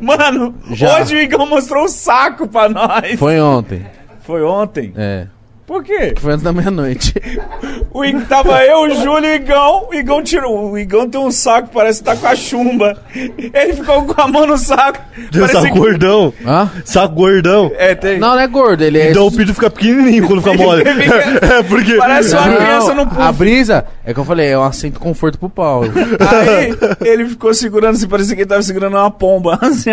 Mano, 0.01 0.55
Já. 0.71 0.99
hoje 0.99 1.15
o 1.15 1.19
Igão 1.19 1.45
mostrou 1.45 1.85
o 1.85 1.89
saco 1.89 2.47
pra 2.47 2.69
nós. 2.69 3.17
Foi 3.19 3.39
ontem. 3.39 3.85
Foi 4.21 4.41
ontem? 4.43 4.93
É. 4.95 5.27
Por 5.65 5.83
quê? 5.83 6.15
Foi 6.17 6.31
antes 6.33 6.43
da 6.43 6.53
meia-noite. 6.53 7.13
O 7.91 8.05
Igão, 8.05 8.21
tava 8.25 8.63
eu, 8.63 8.81
o 8.81 8.89
Júlio 8.89 9.25
e 9.25 9.31
o 9.31 9.35
Igão. 9.35 9.87
O 9.89 9.93
Igão 9.95 10.23
tirou. 10.23 10.71
O 10.71 10.77
Igão 10.77 11.09
tem 11.09 11.19
um 11.19 11.31
saco, 11.31 11.69
parece 11.73 11.99
que 11.99 12.05
tá 12.05 12.15
com 12.15 12.27
a 12.27 12.35
chumba. 12.35 12.97
Ele 13.15 13.73
ficou 13.73 14.05
com 14.05 14.21
a 14.21 14.27
mão 14.27 14.45
no 14.45 14.57
saco. 14.57 14.99
Saco 14.99 15.39
Parece 15.39 15.71
que... 15.71 15.79
gordão. 15.79 16.33
Hã? 16.45 16.69
Saco 16.85 17.15
gordão. 17.15 17.71
É, 17.77 17.95
tem. 17.95 18.19
Não, 18.19 18.29
não 18.35 18.39
é 18.39 18.47
gordo, 18.47 18.83
ele 18.83 18.99
é. 18.99 19.09
Então 19.09 19.25
o 19.27 19.31
pito 19.31 19.53
fica 19.53 19.69
pequenininho 19.69 20.27
quando 20.27 20.41
fica 20.41 20.53
mole. 20.55 20.83
Fica- 20.85 21.45
é, 21.57 21.63
porque. 21.63 21.95
Parece 21.95 22.35
uma 22.35 22.45
Não, 22.45 22.55
criança 22.57 22.93
no 22.93 23.07
puff. 23.07 23.21
A 23.21 23.31
brisa, 23.31 23.85
é 24.05 24.13
que 24.13 24.19
eu 24.19 24.25
falei, 24.25 24.47
é 24.49 24.57
um 24.57 24.63
assento 24.63 24.99
conforto 24.99 25.37
pro 25.39 25.49
pau. 25.49 25.83
Aí 25.83 27.07
ele 27.07 27.25
ficou 27.25 27.53
segurando, 27.53 27.95
assim, 27.95 28.07
parecia 28.07 28.35
que 28.35 28.41
ele 28.41 28.49
tava 28.49 28.61
segurando 28.61 28.95
uma 28.97 29.11
pomba. 29.11 29.57
Assim, 29.69 29.91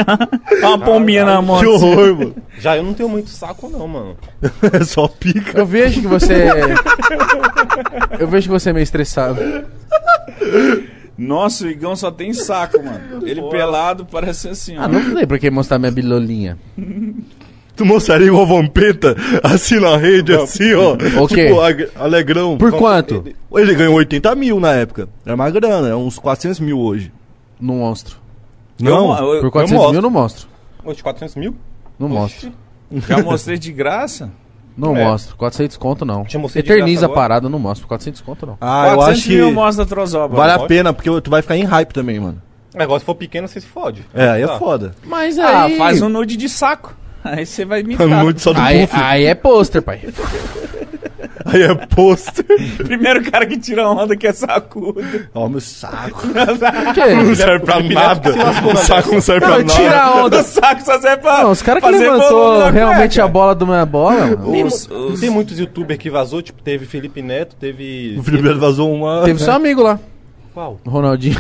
uma 0.61 0.79
pombinha 0.79 1.25
na 1.25 1.43
mão. 1.43 1.59
Que 1.59 1.67
assim. 1.67 1.75
horror, 1.75 2.17
mano. 2.17 2.35
Já 2.59 2.77
eu 2.77 2.83
não 2.83 2.95
tenho 2.95 3.09
muito 3.09 3.29
saco, 3.31 3.69
não, 3.69 3.87
mano. 3.87 4.17
É 4.73 4.85
só 4.85 5.07
pica. 5.09 5.59
Eu 5.59 5.67
vejo 5.67 6.01
que 6.01 6.07
você. 6.07 6.47
Eu 8.19 8.29
vejo 8.29 8.47
que 8.49 8.53
você 8.53 8.71
é 8.71 8.73
meio 8.73 8.83
estressado. 8.85 9.41
Nossa, 11.19 11.65
o 11.65 11.71
Igão 11.71 11.97
só 11.97 12.11
tem 12.11 12.33
saco, 12.35 12.83
mano. 12.83 13.27
Ele 13.27 13.43
pelado 13.49 14.05
parece 14.05 14.49
assim, 14.49 14.77
ó. 14.77 14.83
Ah, 14.83 14.89
não 14.89 15.15
lembro 15.15 15.39
quem 15.39 15.51
mostrar 15.51 15.79
minha 15.79 15.91
bilolinha. 15.91 16.59
Tu 17.75 17.85
mostraria 17.85 18.27
igual 18.27 18.47
vampeta, 18.47 19.15
assim 19.43 19.79
na 19.81 19.97
rede, 19.97 20.35
assim, 20.35 20.75
ó. 20.75 20.95
O 21.23 21.29
quê? 21.29 21.47
Tipo, 21.49 21.61
ag- 21.61 21.89
alegrão. 21.95 22.57
Por 22.59 22.73
quanto? 22.73 23.25
Ele 23.55 23.75
ganhou 23.75 23.95
80 23.95 24.35
mil 24.35 24.61
na 24.61 24.73
época. 24.73 25.09
Era 25.25 25.35
uma 25.35 25.51
grana, 25.51 25.89
é 25.89 25.95
uns 25.95 26.19
400 26.19 26.61
mil 26.61 26.79
hoje. 26.79 27.13
Não 27.61 27.77
mostro. 27.77 28.17
Não, 28.81 29.17
Eu- 29.19 29.35
eu- 29.37 29.41
Por 29.41 29.51
400 29.51 29.73
mostro. 29.73 29.93
mil, 29.93 30.03
não 30.03 30.11
mostro. 30.11 30.49
Hoje, 30.85 31.03
400 31.03 31.35
mil? 31.37 31.55
Não 31.99 32.09
mostro. 32.11 32.53
Já 33.09 33.23
mostrei 33.23 33.59
de 33.59 33.73
graça. 33.73 34.31
Não 34.77 34.97
É. 34.97 35.05
mostro. 35.05 35.37
400 35.37 35.77
conto, 35.77 36.05
não. 36.05 36.27
Eterniza 36.55 37.07
a 37.07 37.09
parada, 37.09 37.49
não 37.49 37.59
mostro. 37.59 37.83
Por 37.87 37.89
400 37.89 38.21
conto, 38.21 38.45
não. 38.47 38.59
Ah, 38.61 38.89
eu 38.91 38.95
400 38.97 39.09
acho 39.19 39.29
que 39.29 39.37
mil 39.37 39.53
mostra 39.53 39.85
a 39.85 39.87
trozoba. 39.87 40.37
vale 40.37 40.53
a 40.53 40.59
pode. 40.59 40.69
pena, 40.69 40.93
porque 40.93 41.21
tu 41.21 41.31
vai 41.31 41.41
ficar 41.43 41.57
em 41.57 41.65
hype 41.65 41.93
também, 41.95 42.21
mano. 42.21 42.43
Negócio 42.75 43.01
se 43.01 43.07
for 43.07 43.15
pequeno, 43.15 43.49
você 43.49 43.61
se 43.61 43.67
fode. 43.67 44.05
É, 44.13 44.29
aí 44.29 44.43
é 44.43 44.47
Tá. 44.47 44.59
foda. 44.59 44.95
Mas 45.05 45.39
Ah, 45.39 45.65
aí... 45.65 45.79
faz 45.79 46.03
um 46.03 46.11
nude 46.11 46.37
de 46.37 46.49
saco. 46.49 46.95
Aí 47.25 47.47
você 47.47 47.65
vai 47.65 47.81
imitar. 47.81 48.07
Nude 48.07 48.41
só 48.41 48.53
do 48.53 48.61
Aí, 48.61 48.87
puff. 48.87 49.01
aí 49.03 49.25
é 49.25 49.35
pôster, 49.35 49.81
pai. 49.83 50.01
Aí 51.47 51.63
é 51.63 51.75
pôster. 51.75 52.45
Primeiro 52.79 53.23
cara 53.31 53.47
que 53.47 53.57
tira 53.59 53.89
onda 53.89 54.17
que 54.17 54.27
é 54.27 54.33
sacudo. 54.33 55.01
Ó, 55.35 55.49
meu 55.49 55.61
saco. 55.61 56.27
Quê? 56.95 57.15
Não 57.15 57.35
serve 57.35 57.65
pra 57.65 57.81
nada. 57.83 58.31
O 58.73 58.77
saco 58.77 59.13
não 59.13 59.21
serve 59.21 59.41
pra 59.47 59.59
nada. 59.59 59.65
tira 59.65 60.03
a 60.03 60.15
O 60.17 60.27
onda. 60.27 60.43
saco 60.43 60.83
só 60.83 61.01
serve 61.01 61.19
pra 61.23 61.43
Não, 61.43 61.51
os 61.51 61.63
caras 61.63 61.83
que 61.83 61.91
levantou 61.91 62.69
realmente 62.71 63.21
a 63.21 63.29
bola 63.29 63.55
do 63.55 63.67
minha 63.67 63.87
bola. 63.87 64.37
Tem, 64.51 64.65
Os- 64.65 64.87
mu- 64.89 64.97
os- 65.09 65.21
tem 65.21 65.31
muitos 65.31 65.59
youtubers 65.59 65.99
que 65.99 66.11
vazou, 66.11 66.43
tipo, 66.43 66.63
teve 66.63 66.87
Felipe 66.87 67.23
Neto, 67.23 67.55
teve. 67.57 68.17
O 68.19 68.23
Felipe 68.23 68.43
Neto 68.43 68.59
vazou 68.61 68.93
uma. 68.93 69.23
Teve 69.25 69.41
seu 69.43 69.53
amigo 69.53 69.83
lá, 69.83 69.99
Qual? 70.55 70.81
Ronaldinho. 70.87 71.39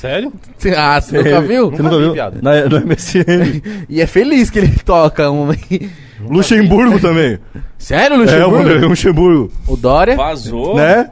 Sério? 0.00 0.32
Ah, 0.78 0.98
você 1.00 1.18
nunca 1.18 1.40
viu? 1.42 1.70
Você 1.70 1.82
Nunca 1.82 1.82
nunca 1.82 1.96
vi, 1.98 2.02
viu? 2.04 2.12
viado. 2.14 2.38
Na, 2.40 2.64
no 2.66 2.86
MSN. 2.86 3.62
E 3.88 4.00
é 4.00 4.06
feliz 4.06 4.48
que 4.48 4.58
ele 4.58 4.72
toca 4.84 5.30
um. 5.30 5.48
Luxemburgo 6.20 6.98
também. 6.98 7.38
Sério, 7.78 8.14
É, 8.14 8.18
o 8.18 8.22
Luxemburgo? 8.22 8.56
Vanderlei 8.56 8.88
Luxemburgo. 8.88 9.52
o 9.68 9.76
Dória? 9.76 10.16
Vazou? 10.16 10.76
Né? 10.76 11.10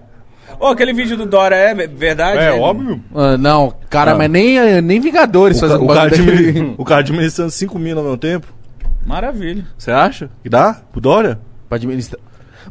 Ô, 0.58 0.66
aquele 0.68 0.92
vídeo 0.94 1.16
do 1.18 1.26
Dora 1.26 1.54
é 1.54 1.74
ve- 1.74 1.86
verdade? 1.86 2.38
É, 2.38 2.50
óbvio. 2.52 3.00
Ah, 3.14 3.36
não, 3.36 3.74
cara, 3.90 4.12
Não. 4.12 4.18
mas 4.18 4.30
nem, 4.30 4.80
nem 4.82 5.00
Vingadores 5.00 5.58
O, 5.58 5.60
faz 5.60 5.72
ca- 5.72 5.78
o, 5.78 5.86
cara 5.86 6.00
bagulho 6.10 6.24
daquele. 6.26 6.48
admini- 6.48 6.74
o 6.78 6.84
cara 6.84 7.00
administrando 7.00 7.50
5 7.50 7.78
mil 7.78 7.96
ao 7.98 8.02
mesmo 8.04 8.16
tempo. 8.18 8.46
Maravilha. 9.06 9.64
Você 9.76 9.90
acha? 9.90 10.30
Que 10.42 10.48
dá? 10.48 10.80
Pro 10.90 11.00
Dória? 11.00 11.38
Pra 11.68 11.76
administrar. 11.76 12.18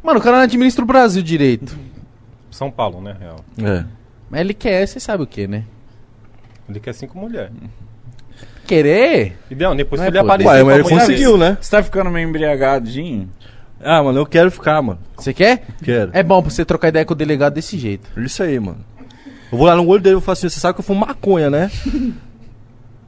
Mano, 0.04 0.20
o 0.20 0.22
cara 0.22 0.38
não 0.38 0.44
administra 0.44 0.84
o 0.84 0.88
Brasil 0.88 1.22
direito. 1.22 1.78
São 2.52 2.70
Paulo, 2.72 3.02
né? 3.02 3.16
Real. 3.20 3.38
É. 3.64 3.84
Mas 4.30 4.42
ele 4.42 4.54
quer, 4.54 4.86
você 4.86 5.00
sabe 5.00 5.24
o 5.24 5.28
que, 5.28 5.48
né? 5.48 5.64
Ele 6.70 6.80
quer 6.80 6.94
cinco 6.94 7.18
mulheres. 7.18 7.52
querer. 8.66 9.38
Não, 9.52 9.76
depois 9.76 10.02
ele 10.02 10.18
é 10.18 10.22
poder. 10.22 10.34
apareceu 10.44 10.54
Ué, 10.56 10.64
mas 10.64 10.76
ele 10.76 11.00
conseguiu, 11.00 11.38
né? 11.38 11.58
Você 11.60 11.72
tá 11.72 11.82
ficando 11.84 12.10
meio 12.10 12.28
embriagadinho? 12.28 13.30
Ah, 13.82 14.02
mano, 14.04 14.20
eu 14.20 14.26
quero 14.26 14.50
ficar, 14.52 14.82
mano. 14.82 15.00
Você 15.16 15.34
quer? 15.34 15.64
Quero. 15.84 16.10
É 16.14 16.24
bom 16.24 16.42
pra 16.42 16.50
você 16.52 16.66
trocar 16.66 16.88
ideia 16.90 17.06
com 17.06 17.14
o 17.14 17.16
delegado 17.16 17.54
desse 17.54 17.78
jeito. 17.78 18.10
Isso 18.20 18.42
aí, 18.44 18.60
mano. 18.60 18.80
Eu 19.52 19.58
vou 19.58 19.68
lá 19.68 19.76
no 19.76 19.88
olho 19.88 20.02
dele 20.02 20.18
e 20.18 20.22
falo 20.22 20.34
assim, 20.34 20.50
você 20.50 20.60
sabe 20.60 20.74
que 20.74 20.80
eu 20.82 20.84
fumo 20.86 21.06
maconha, 21.06 21.50
né? 21.50 21.72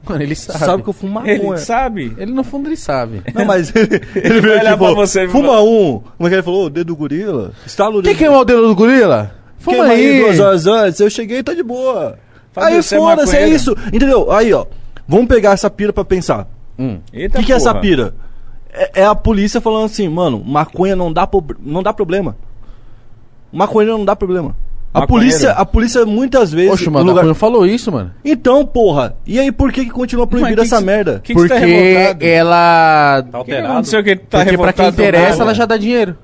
Mano, 0.08 0.22
ele 0.22 0.34
sabe. 0.34 0.58
sabe 0.60 0.82
que 0.82 0.88
eu 0.88 0.92
fumo 0.94 1.12
maconha. 1.12 1.34
Ele 1.34 1.58
sabe. 1.58 2.16
Ele 2.16 2.32
no 2.32 2.42
fundo 2.42 2.70
ele 2.70 2.76
sabe. 2.76 3.22
Não, 3.34 3.44
mas 3.44 3.70
ele, 3.76 4.00
ele 4.14 4.40
veio 4.40 4.56
aqui 4.56 4.64
pra 4.78 4.92
você 4.94 5.28
fuma 5.28 5.60
um. 5.62 6.00
Como 6.16 6.26
é 6.26 6.28
que 6.30 6.34
ele 6.36 6.42
falou? 6.42 6.64
O 6.66 6.70
dedo 6.70 6.86
do 6.86 6.96
gorila? 6.96 7.52
Estala 7.66 7.90
o 7.98 8.02
Quem 8.02 8.12
dedo. 8.12 8.18
queimou 8.18 8.40
o 8.40 8.44
dedo 8.46 8.66
do 8.66 8.74
gorila? 8.74 9.30
Fuma 9.58 9.76
Queima 9.76 9.92
aí 9.92 10.06
aí. 10.10 10.20
duas 10.22 10.40
horas 10.40 10.66
antes. 10.66 11.00
Eu 11.00 11.10
cheguei 11.10 11.40
e 11.40 11.42
tá 11.42 11.52
de 11.52 11.62
boa. 11.62 12.18
Aí 12.60 12.76
é 12.76 12.82
foda-se, 12.82 13.36
é 13.36 13.48
isso. 13.48 13.76
Entendeu? 13.92 14.30
Aí, 14.32 14.52
ó. 14.52 14.66
Vamos 15.08 15.26
pegar 15.26 15.52
essa 15.52 15.68
pira 15.70 15.92
pra 15.92 16.04
pensar. 16.04 16.46
O 16.78 16.98
Eita, 17.12 17.38
que, 17.40 17.46
que 17.46 17.52
é 17.52 17.56
essa 17.56 17.74
pira? 17.74 18.14
É, 18.72 19.00
é 19.02 19.04
a 19.04 19.14
polícia 19.14 19.60
falando 19.60 19.86
assim, 19.86 20.08
mano, 20.08 20.42
maconha 20.44 20.94
não 20.94 21.12
dá, 21.12 21.26
pro- 21.26 21.56
não 21.60 21.82
dá 21.82 21.92
problema. 21.92 22.36
Maconha 23.52 23.88
não 23.88 24.04
dá 24.04 24.14
problema. 24.14 24.54
A 24.92 25.00
Maconheiro? 25.00 25.30
polícia, 25.30 25.50
a 25.52 25.64
polícia 25.64 26.04
muitas 26.06 26.50
vezes. 26.52 26.70
Poxa, 26.70 26.84
no 26.86 26.90
mano, 26.92 27.06
lugar... 27.10 27.24
não 27.24 27.34
falou 27.34 27.64
isso, 27.66 27.92
mano. 27.92 28.10
Então, 28.24 28.66
porra. 28.66 29.14
E 29.26 29.38
aí, 29.38 29.52
por 29.52 29.72
que, 29.72 29.84
que 29.84 29.90
continua 29.90 30.26
proibida 30.26 30.62
que 30.62 30.66
essa 30.66 30.78
que- 30.78 30.84
merda? 30.84 31.20
Que 31.22 31.32
que 31.34 31.40
você 31.40 31.48
tá 31.48 31.54
Porque 31.56 31.66
revoltado? 31.72 32.24
ela. 32.24 33.22
Tá 33.22 33.28
O 33.40 33.44
que 33.44 33.50
alterado. 33.52 33.72
aconteceu 33.72 34.02
que 34.04 34.16
tá 34.16 34.38
Porque 34.44 34.58
pra 34.58 34.72
quem 34.72 34.84
do 34.86 34.90
interessa, 34.90 35.28
nada? 35.30 35.42
ela 35.42 35.54
já 35.54 35.66
dá 35.66 35.76
dinheiro. 35.76 36.16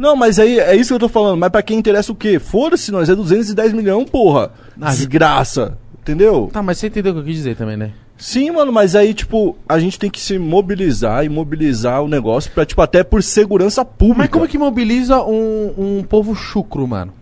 Não, 0.00 0.16
mas 0.16 0.38
aí 0.38 0.58
é 0.58 0.74
isso 0.74 0.88
que 0.88 0.94
eu 0.94 0.98
tô 0.98 1.08
falando. 1.10 1.38
Mas 1.38 1.50
pra 1.50 1.62
quem 1.62 1.78
interessa 1.78 2.10
o 2.10 2.14
quê? 2.14 2.38
Foda-se, 2.38 2.90
nós 2.90 3.08
é 3.10 3.14
210 3.14 3.72
milhões, 3.74 4.08
porra. 4.08 4.50
Ah, 4.80 4.88
Desgraça. 4.90 5.76
Entendeu? 6.00 6.48
Tá, 6.50 6.62
mas 6.62 6.78
você 6.78 6.86
entendeu 6.86 7.12
o 7.12 7.14
que 7.16 7.20
eu 7.20 7.24
quis 7.26 7.36
dizer 7.36 7.54
também, 7.56 7.76
né? 7.76 7.90
Sim, 8.16 8.50
mano, 8.50 8.72
mas 8.72 8.96
aí, 8.96 9.12
tipo, 9.12 9.56
a 9.68 9.78
gente 9.78 9.98
tem 9.98 10.08
que 10.10 10.18
se 10.20 10.38
mobilizar 10.38 11.24
e 11.24 11.28
mobilizar 11.28 12.02
o 12.02 12.08
negócio 12.08 12.50
pra, 12.52 12.64
tipo, 12.64 12.80
até 12.80 13.04
por 13.04 13.22
segurança 13.22 13.84
pública. 13.84 14.18
Mas 14.20 14.28
como 14.30 14.44
é 14.46 14.48
que 14.48 14.56
mobiliza 14.58 15.22
um, 15.22 15.74
um 15.98 16.02
povo 16.02 16.34
chucro, 16.34 16.86
mano? 16.88 17.12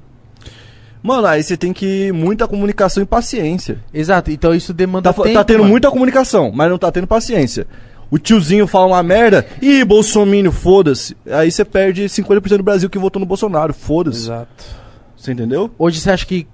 Mano, 1.03 1.27
aí 1.27 1.43
você 1.43 1.57
tem 1.57 1.73
que 1.73 2.11
muita 2.13 2.47
comunicação 2.49 3.03
e 3.03 3.07
paciência. 3.07 3.79
Exato, 3.95 4.31
então 4.31 4.55
isso 4.55 4.73
demanda 4.73 5.11
Tá, 5.11 5.13
fa- 5.13 5.23
tempo, 5.25 5.35
tá 5.35 5.45
tendo 5.45 5.59
mano. 5.61 5.71
muita 5.71 5.91
comunicação, 5.91 6.51
mas 6.55 6.69
não 6.71 6.79
tá 6.79 6.91
tendo 6.91 7.07
paciência. 7.07 7.67
O 8.11 8.19
tiozinho 8.19 8.67
fala 8.67 8.87
uma 8.87 9.03
merda, 9.03 9.47
ih, 9.61 9.85
Bolsonaro, 9.85 10.51
foda-se. 10.51 11.17
Aí 11.31 11.51
você 11.51 11.65
perde 11.65 12.05
50% 12.05 12.57
do 12.57 12.63
Brasil 12.63 12.89
que 12.89 12.99
votou 12.99 13.21
no 13.21 13.27
Bolsonaro, 13.27 13.75
foda-se. 13.75 14.21
Exato. 14.25 14.65
Você 15.17 15.33
entendeu? 15.33 15.71
Hoje 15.79 16.01
você 16.01 16.11
acha 16.11 16.25
que 16.25 16.47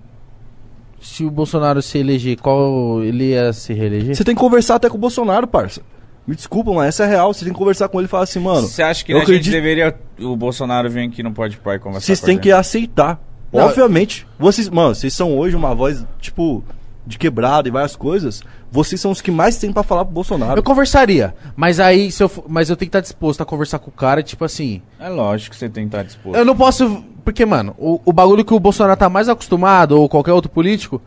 se 1.01 1.25
o 1.25 1.31
Bolsonaro 1.31 1.81
se 1.83 1.99
eleger, 1.99 2.39
qual 2.41 3.03
ele 3.03 3.31
ia 3.31 3.53
se 3.53 3.73
reeleger? 3.73 4.17
Você 4.17 4.25
tem 4.25 4.35
que 4.35 4.41
conversar 4.41 4.77
até 4.77 4.89
com 4.89 4.97
o 4.97 5.01
Bolsonaro, 5.01 5.47
parça. 5.47 5.81
Me 6.27 6.35
desculpa, 6.35 6.73
mas 6.73 6.89
essa 6.89 7.05
é 7.05 7.09
real. 7.09 7.33
Você 7.35 7.45
tem 7.45 7.53
que 7.53 7.59
conversar 7.59 7.89
com 7.89 8.01
ele 8.01 8.07
e 8.07 8.09
falar 8.09 8.25
assim, 8.25 8.39
mano. 8.41 8.67
Você 8.67 8.83
acha 8.83 9.05
que 9.05 9.13
eu 9.13 9.19
a 9.19 9.21
gente 9.21 9.29
acredito- 9.31 9.53
deveria. 9.53 9.95
O 10.21 10.35
Bolsonaro 10.35 10.89
vir 10.91 11.07
aqui 11.07 11.23
no 11.23 11.33
Pode 11.33 11.59
Pai 11.59 11.79
conversar 11.79 12.07
Vocês 12.07 12.21
têm 12.21 12.37
gente? 12.37 12.45
que 12.45 12.51
aceitar. 12.53 13.21
Não, 13.53 13.67
Obviamente. 13.67 14.27
Vocês, 14.39 14.69
mano, 14.71 14.95
vocês 14.95 15.13
são 15.13 15.37
hoje 15.39 15.55
uma 15.55 15.75
voz, 15.75 16.05
tipo, 16.21 16.65
de 17.07 17.19
quebrada 17.19 17.69
e 17.69 17.71
várias 17.71 17.95
coisas. 17.97 18.43
Vocês 18.71 19.01
são 19.01 19.11
os 19.11 19.21
que 19.21 19.31
mais 19.31 19.57
têm 19.59 19.73
pra 19.73 19.83
falar 19.83 20.05
pro 20.05 20.15
Bolsonaro. 20.15 20.59
Eu 20.59 20.63
conversaria, 20.63 21.35
mas 21.55 21.79
aí 21.79 22.11
se 22.11 22.23
eu, 22.23 22.31
mas 22.49 22.71
eu 22.71 22.77
tenho 22.77 22.87
que 22.91 22.97
estar 22.97 23.01
disposto 23.01 23.41
a 23.43 23.45
conversar 23.45 23.79
com 23.79 23.91
o 23.91 23.93
cara, 23.93 24.23
tipo 24.23 24.45
assim, 24.45 24.81
É 24.99 25.09
lógico 25.09 25.51
que 25.55 25.59
você 25.59 25.69
tem 25.69 25.85
que 25.85 25.89
estar 25.89 26.03
disposto. 26.03 26.37
eu 26.37 26.45
não 26.45 26.57
posso, 26.57 27.05
porque 27.25 27.45
mano, 27.45 27.75
o, 27.79 28.01
o 28.05 28.13
bagulho 28.13 28.45
que 28.45 28.55
o 28.55 28.59
Bolsonaro 28.61 28.97
tá 28.99 29.09
mais 29.09 29.29
acostumado 29.29 29.93
ou 30.01 30.09
qualquer 30.09 30.33
outro 30.33 30.51
político 30.51 31.01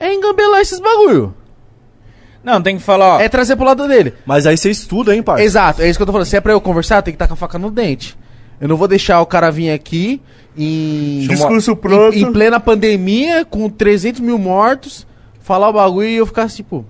é 0.00 0.12
engambelar 0.12 0.60
esses 0.60 0.80
bagulho. 0.80 1.34
Não, 2.42 2.60
tem 2.60 2.76
que 2.76 2.82
falar, 2.82 3.16
ó. 3.18 3.20
É 3.20 3.28
trazer 3.28 3.54
pro 3.54 3.64
lado 3.64 3.86
dele. 3.86 4.14
Mas 4.26 4.46
aí 4.46 4.56
você 4.56 4.68
estuda, 4.70 5.14
hein, 5.14 5.22
parça? 5.22 5.44
Exato, 5.44 5.80
é 5.82 5.88
isso 5.88 5.96
que 5.98 6.02
eu 6.02 6.06
tô 6.06 6.12
falando. 6.12 6.26
Se 6.26 6.36
é 6.36 6.40
pra 6.40 6.52
eu 6.52 6.60
conversar, 6.60 7.00
tem 7.02 7.12
que 7.12 7.16
estar 7.16 7.28
com 7.28 7.34
a 7.34 7.36
faca 7.36 7.56
no 7.58 7.70
dente. 7.70 8.16
Eu 8.60 8.66
não 8.68 8.76
vou 8.76 8.88
deixar 8.88 9.20
o 9.20 9.26
cara 9.26 9.50
vir 9.50 9.70
aqui 9.70 10.20
em. 10.56 11.26
Discurso 11.28 11.70
em- 11.72 11.76
pronto. 11.76 12.16
Em, 12.16 12.32
plena 12.32 12.58
pandemia, 12.58 13.44
com 13.44 13.68
300 13.70 14.20
mil 14.20 14.38
mortos, 14.38 15.06
falar 15.52 15.68
o 15.68 15.72
bagulho 15.74 16.08
e 16.08 16.16
eu 16.16 16.24
ficar 16.26 16.44
assim, 16.44 16.56
tipo. 16.62 16.82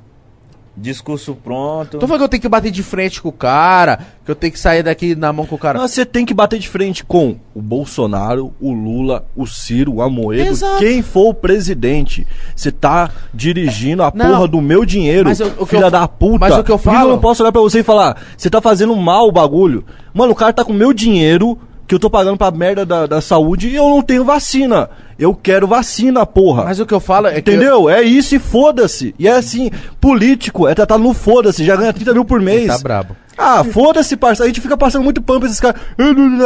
Discurso 0.75 1.35
pronto. 1.35 1.99
Tô 1.99 2.07
falando 2.07 2.21
que 2.21 2.25
eu 2.25 2.29
tenho 2.31 2.41
que 2.41 2.49
bater 2.49 2.71
de 2.71 2.83
frente 2.83 3.21
com 3.21 3.29
o 3.29 3.33
cara, 3.33 3.99
que 4.25 4.31
eu 4.31 4.35
tenho 4.35 4.51
que 4.55 4.59
sair 4.59 4.83
daqui 4.83 5.15
na 5.15 5.31
mão 5.31 5.45
com 5.45 5.57
o 5.57 5.59
cara. 5.59 5.79
Não, 5.79 5.87
você 5.87 6.07
tem 6.07 6.25
que 6.25 6.33
bater 6.33 6.59
de 6.59 6.67
frente 6.67 7.05
com 7.05 7.37
o 7.55 7.61
Bolsonaro, 7.61 8.55
o 8.59 8.73
Lula, 8.73 9.27
o 9.37 9.47
Ciro, 9.47 9.95
o 9.97 10.01
Amoedo, 10.03 10.49
Exato. 10.51 10.79
quem 10.79 11.03
for 11.03 11.29
o 11.29 11.35
presidente. 11.35 12.27
Você 12.57 12.73
tá 12.73 13.11
dirigindo 13.35 14.03
a 14.03 14.11
Não. 14.15 14.27
porra 14.31 14.49
do 14.49 14.63
meu 14.63 14.87
dinheiro, 14.87 15.29
Mas 15.29 15.41
eu- 15.41 15.49
o 15.59 15.67
que 15.67 15.75
filha 15.75 15.87
eu- 15.87 15.91
da 15.91 16.09
puta. 16.09 16.39
mas 16.39 16.57
o 16.57 16.65
que 16.65 16.73
eu 16.73 16.79
Por 16.79 16.89
que 16.91 16.97
falo- 16.97 17.11
eu 17.11 17.13
não 17.17 17.21
posso 17.21 17.43
olhar 17.43 17.53
pra 17.53 17.61
você 17.61 17.81
e 17.81 17.83
falar, 17.83 18.17
você 18.35 18.49
tá 18.49 18.61
fazendo 18.63 18.97
mal 18.97 19.29
o 19.29 19.33
bagulho. 19.33 19.85
Mano, 20.15 20.33
o 20.33 20.37
cara 20.37 20.55
tá 20.55 20.65
com 20.65 20.73
o 20.73 20.77
meu 20.77 20.95
dinheiro, 20.95 21.59
que 21.87 21.95
eu 21.95 21.99
tô 21.99 22.09
pagando 22.09 22.37
pra 22.39 22.51
merda 22.51 22.85
da, 22.87 23.07
da 23.07 23.21
saúde, 23.21 23.69
e 23.69 23.77
eu 23.77 23.89
não 23.89 24.03
tenho 24.03 24.25
vacina. 24.25 24.89
Eu 25.19 25.35
quero 25.35 25.67
vacina, 25.67 26.25
porra. 26.27 26.65
Mas 26.65 26.81
o 26.81 26.87
que 26.87 26.95
eu 26.95 27.01
falo 27.01 27.27
é 27.29 27.41
que. 27.41 27.51
eu- 27.51 27.55
Entendeu? 27.55 27.91
É 27.91 28.03
isso 28.03 28.35
e 28.35 28.39
foda-se. 28.39 29.15
E 29.19 29.29
é 29.29 29.33
assim, 29.33 29.71
político 30.01 30.67
é 30.67 30.75
tratado 30.75 31.03
no 31.03 31.13
foda-se, 31.15 31.65
já 31.65 31.77
ganha 31.77 31.93
30 31.93 32.13
mil 32.15 32.25
por 32.25 32.41
mês. 32.41 32.67
Tá 32.67 32.79
brabo. 32.79 33.17
Ah, 33.37 33.65
foda-se, 33.65 34.15
parça. 34.17 34.45
A 34.45 34.47
gente 34.47 34.61
fica 34.61 34.77
passando 34.77 35.03
muito 35.05 35.23
pano 35.23 35.41
pra 35.41 35.49
esses 35.49 35.59
caras. 35.61 35.81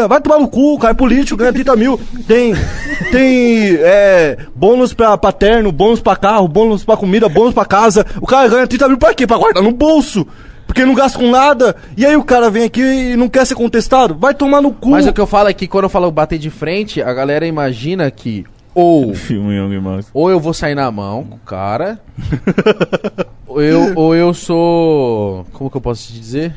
Vai 0.08 0.20
tomar 0.20 0.38
no 0.38 0.46
cu, 0.48 0.78
cara 0.78 0.92
é 0.92 0.94
político, 0.94 1.36
ganha 1.36 1.52
30 1.52 1.74
mil. 1.76 2.00
Tem, 2.28 2.54
tem 3.10 3.76
é, 3.80 4.36
bônus 4.54 4.94
pra, 4.94 5.16
pra 5.18 5.32
terno, 5.32 5.72
bônus 5.72 6.00
pra 6.00 6.14
carro, 6.16 6.46
bônus 6.48 6.84
pra 6.84 6.96
comida, 6.96 7.28
bônus 7.28 7.54
pra 7.54 7.64
casa. 7.64 8.06
O 8.20 8.26
cara 8.26 8.48
ganha 8.48 8.66
30 8.66 8.88
mil 8.88 8.98
pra 8.98 9.12
quê? 9.14 9.26
Pra 9.26 9.36
guardar 9.36 9.62
no 9.62 9.72
bolso. 9.72 10.26
Porque 10.66 10.84
não 10.84 10.94
gasta 10.94 11.18
com 11.18 11.30
nada. 11.30 11.76
E 11.96 12.04
aí 12.04 12.16
o 12.16 12.24
cara 12.24 12.50
vem 12.50 12.64
aqui 12.64 12.82
e 12.82 13.16
não 13.16 13.28
quer 13.28 13.46
ser 13.46 13.54
contestado? 13.54 14.14
Vai 14.14 14.34
tomar 14.34 14.60
no 14.60 14.72
cu. 14.72 14.90
Mas 14.90 15.06
o 15.06 15.12
que 15.12 15.20
eu 15.20 15.26
falo 15.26 15.48
é 15.48 15.54
que 15.54 15.66
quando 15.66 15.84
eu 15.84 15.90
falo 15.90 16.10
bater 16.10 16.38
de 16.38 16.50
frente, 16.50 17.00
a 17.00 17.12
galera 17.14 17.46
imagina 17.46 18.10
que 18.10 18.44
ou, 18.74 19.14
Filme 19.16 19.56
Young 19.56 19.80
Monster. 19.80 20.10
ou 20.12 20.30
eu 20.30 20.38
vou 20.38 20.52
sair 20.52 20.74
na 20.74 20.90
mão 20.90 21.24
com 21.24 21.36
o 21.36 21.38
cara, 21.38 21.98
ou, 23.48 23.62
eu, 23.62 23.92
ou 23.94 24.14
eu 24.14 24.34
sou. 24.34 25.46
Como 25.52 25.70
que 25.70 25.76
eu 25.78 25.80
posso 25.80 26.08
te 26.08 26.12
dizer? 26.12 26.54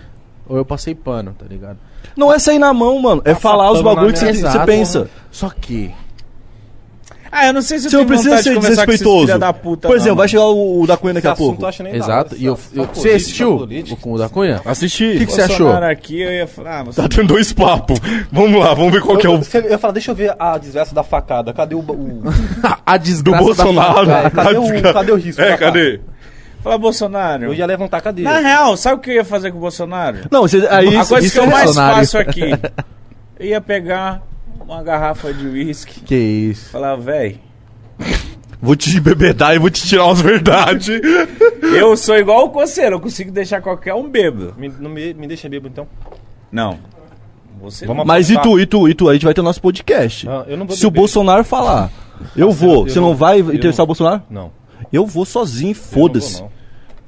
Ou 0.48 0.58
eu 0.58 0.66
passei 0.66 0.94
pano, 0.94 1.34
tá 1.38 1.46
ligado? 1.48 1.78
Não 2.18 2.34
é 2.34 2.40
sair 2.40 2.60
na 2.60 2.74
mão, 2.74 3.00
mano. 3.00 3.22
É 3.24 3.34
falar 3.36 3.72
os 3.72 3.82
bagulhos 3.82 4.20
que 4.20 4.34
você 4.34 4.60
pensa. 4.66 5.10
Só 5.32 5.50
que. 5.50 5.94
Ah, 7.32 7.48
eu 7.48 7.54
não 7.54 7.62
sei 7.62 7.78
se 7.80 7.86
eu 7.88 7.92
Você 7.92 8.06
precisa 8.06 8.30
vontade 8.30 8.44
de 8.44 8.44
ser 8.44 8.58
esses 8.58 8.70
desrespeitoso. 8.70 9.54
puta, 9.62 9.88
Por 9.88 9.96
exemplo, 9.96 10.10
não, 10.12 10.16
vai 10.18 10.28
chegar 10.28 10.46
o, 10.46 10.82
o 10.82 10.88
da 10.88 10.98
Cunha 10.98 11.14
daqui 11.14 11.28
a 11.28 11.36
pouco. 11.36 11.64
eu 11.64 11.88
Exato. 11.96 12.36
E 12.36 12.46
eu, 12.46 12.56
Só- 12.56 12.62
eu- 12.74 12.84
só 12.86 12.88
você 12.94 12.94
política, 12.94 13.16
assistiu 13.16 13.58
política. 13.58 13.94
o 13.94 13.98
com 14.02 14.14
o 14.14 14.18
da 14.18 14.30
Cunha? 14.30 14.62
Assisti. 14.66 15.06
O 15.06 15.18
que, 15.20 15.26
que 15.28 15.32
você 15.32 15.42
achou? 15.44 15.72
Aqui, 15.72 16.22
eu 16.22 16.32
ia 16.32 16.48
falar, 16.48 16.80
ah, 16.80 16.84
você 16.84 17.02
Tá 17.02 17.08
tendo 17.08 17.28
dois 17.28 17.52
papos. 17.54 18.00
Vamos 18.32 18.60
lá, 18.60 18.74
vamos 18.74 18.92
ver 18.92 19.02
qual 19.02 19.18
que 19.18 19.28
é 19.28 19.30
o. 19.30 19.34
Eu, 19.54 19.62
eu 19.62 19.70
ia 19.72 19.78
falar, 19.78 19.94
deixa 19.94 20.12
eu 20.12 20.16
ver 20.16 20.34
a 20.40 20.58
desgraça 20.58 20.94
da 20.96 21.04
facada. 21.04 21.54
Cadê 21.54 21.76
o. 21.76 21.80
o 21.80 22.24
a 22.86 22.98
Do 22.98 23.04
desgraça 23.04 23.44
Bolsonaro. 23.44 24.06
Da... 24.06 24.20
É, 24.24 24.30
cadê 24.30 24.58
o- 24.58 24.94
cadê 24.94 25.12
o 25.12 25.16
risco 25.16 25.42
É, 25.42 25.50
da 25.52 25.58
cadê? 25.58 26.00
Fala, 26.64 26.78
Bolsonaro. 26.78 27.44
eu 27.46 27.54
ia 27.54 27.66
levantar 27.66 27.98
a 27.98 28.02
cadeira. 28.02 28.32
Na 28.34 28.40
real, 28.40 28.76
sabe 28.76 28.96
o 28.96 29.00
que 29.00 29.12
eu 29.12 29.16
ia 29.16 29.24
fazer 29.26 29.52
com 29.52 29.58
o 29.58 29.62
Bolsonaro? 29.62 30.18
Não, 30.30 30.42
você, 30.42 30.58
aí, 30.70 30.96
a 30.98 31.06
coisa 31.06 31.26
isso 31.26 31.34
que 31.36 31.40
eu 31.40 31.44
é 31.44 31.48
mais 31.48 31.74
faço 31.76 32.18
aqui, 32.18 32.52
eu 33.40 33.46
ia 33.46 33.62
pegar 33.62 34.22
uma 34.60 34.84
garrafa 34.84 35.34
de 35.34 35.48
uísque 35.48 36.02
Que 36.02 36.16
isso. 36.16 36.70
falar, 36.70 36.96
véi, 36.96 37.40
Vou 38.62 38.76
te 38.76 39.00
bebedar 39.00 39.56
e 39.56 39.60
vou 39.60 39.70
te 39.70 39.88
tirar 39.88 40.06
umas 40.06 40.20
verdades. 40.22 40.90
eu 41.80 41.96
sou 41.96 42.18
igual 42.18 42.46
o 42.46 42.50
coceiro, 42.50 42.98
eu 42.98 43.00
consigo 43.00 43.32
deixar 43.32 43.62
qualquer 43.62 43.94
um 43.94 44.10
bêbado. 44.10 44.54
Me, 44.58 44.68
não 44.68 44.90
me, 44.90 45.14
me 45.14 45.28
deixa 45.28 45.48
bêbado 45.48 45.70
então. 45.72 45.88
Não. 46.52 46.78
Você 47.62 47.86
Vamos 47.86 48.06
Mas 48.06 48.30
e 48.30 48.38
tu, 48.42 48.60
e 48.60 48.66
tu, 48.66 48.88
e 48.90 48.94
tu? 48.94 49.08
A 49.10 49.14
gente 49.14 49.24
vai 49.26 49.34
ter 49.34 49.42
nosso 49.42 49.62
podcast. 49.62 50.28
Ah, 50.28 50.44
eu 50.48 50.58
não 50.58 50.66
vou 50.66 50.76
Se 50.76 50.86
o 50.86 50.90
beber. 50.92 51.00
Bolsonaro 51.02 51.44
falar, 51.46 51.90
eu 52.36 52.48
Nossa, 52.48 52.58
vou. 52.66 52.86
eu 52.86 52.90
Você 52.94 53.00
não 53.00 53.10
não- 53.10 53.16
vai 53.16 53.40
eu 53.40 53.54
entrevistar 53.54 53.82
não- 53.82 53.86
o 53.86 53.88
Bolsonaro? 53.88 54.24
Não. 54.30 54.52
Eu 54.92 55.06
vou 55.06 55.24
sozinho, 55.26 55.72
eu 55.72 55.76
não 55.76 55.82
foda-se. 55.84 56.44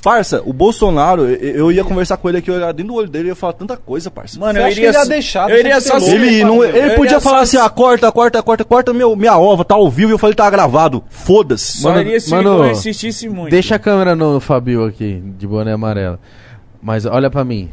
Parça, 0.02 0.42
o 0.46 0.52
Bolsonaro, 0.52 1.28
eu, 1.28 1.36
eu 1.56 1.72
ia 1.72 1.84
conversar 1.84 2.18
com 2.18 2.28
ele 2.28 2.40
aqui, 2.40 2.50
eu 2.50 2.56
ia 2.56 2.62
olhar 2.62 2.72
dentro 2.72 2.92
do 2.92 2.98
olho 2.98 3.08
dele 3.08 3.26
e 3.26 3.28
ia 3.30 3.36
falar 3.36 3.54
tanta 3.54 3.78
coisa, 3.78 4.10
parça. 4.10 4.40
Mano, 4.40 4.54
Você 4.54 4.60
eu 4.60 4.66
acha 4.66 4.74
que 4.74 4.82
iria, 4.82 4.90
ele 4.90 4.98
ia 4.98 5.06
deixar? 5.06 5.50
eu 5.50 5.60
iria 5.60 5.82
só 5.82 5.94
louco. 5.98 6.10
Ele, 6.10 6.44
não, 6.44 6.64
Eu 6.64 6.76
ele 6.76 6.88
ia 6.88 6.96
podia 6.96 7.22
falar 7.22 7.42
assim, 7.42 7.58
ah, 7.58 7.70
corta, 7.70 8.12
corta, 8.12 8.42
corta, 8.42 8.66
corta 8.66 8.94
meu, 8.94 9.16
minha 9.16 9.38
ova, 9.38 9.64
tá 9.64 9.76
ao 9.76 9.90
vivo, 9.92 10.12
e 10.12 10.14
eu 10.14 10.18
falei, 10.18 10.36
tá 10.36 10.50
gravado. 10.50 11.04
Foda-se. 11.10 11.84
Mano, 11.84 12.02
iria 12.02 12.20
se 12.20 12.32
mano, 12.32 12.64
eu 12.64 12.72
insistisse 12.72 13.30
muito. 13.30 13.52
Deixa 13.52 13.76
a 13.76 13.80
câmera 13.80 14.16
no 14.16 14.40
Fabio 14.40 14.86
aqui, 14.86 15.22
de 15.38 15.46
boné 15.46 15.72
amarelo. 15.74 16.18
Mas 16.82 17.06
olha 17.06 17.30
pra 17.30 17.44
mim. 17.44 17.70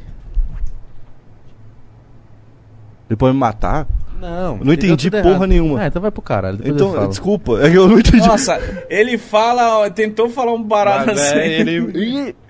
Depois 3.09 3.33
me 3.33 3.41
matar? 3.41 3.87
Não, 4.21 4.59
não 4.59 4.73
entendi 4.73 5.11
porra 5.11 5.47
nenhuma. 5.47 5.81
Ah, 5.81 5.87
então 5.87 6.03
vai 6.03 6.11
pro 6.11 6.23
caralho. 6.23 6.59
Então, 6.65 7.09
desculpa, 7.09 7.61
é 7.61 7.71
que 7.71 7.77
eu 7.79 7.89
não 7.89 7.99
entendi. 7.99 8.27
Nossa, 8.27 8.61
ele 8.91 9.17
fala, 9.17 9.79
ó, 9.79 9.91
tentou 9.91 10.29
falar 10.29 10.53
um 10.53 10.63
barato 10.63 11.07
Mas, 11.07 11.19
assim. 11.19 11.39
é, 11.39 11.61
ele... 11.61 12.35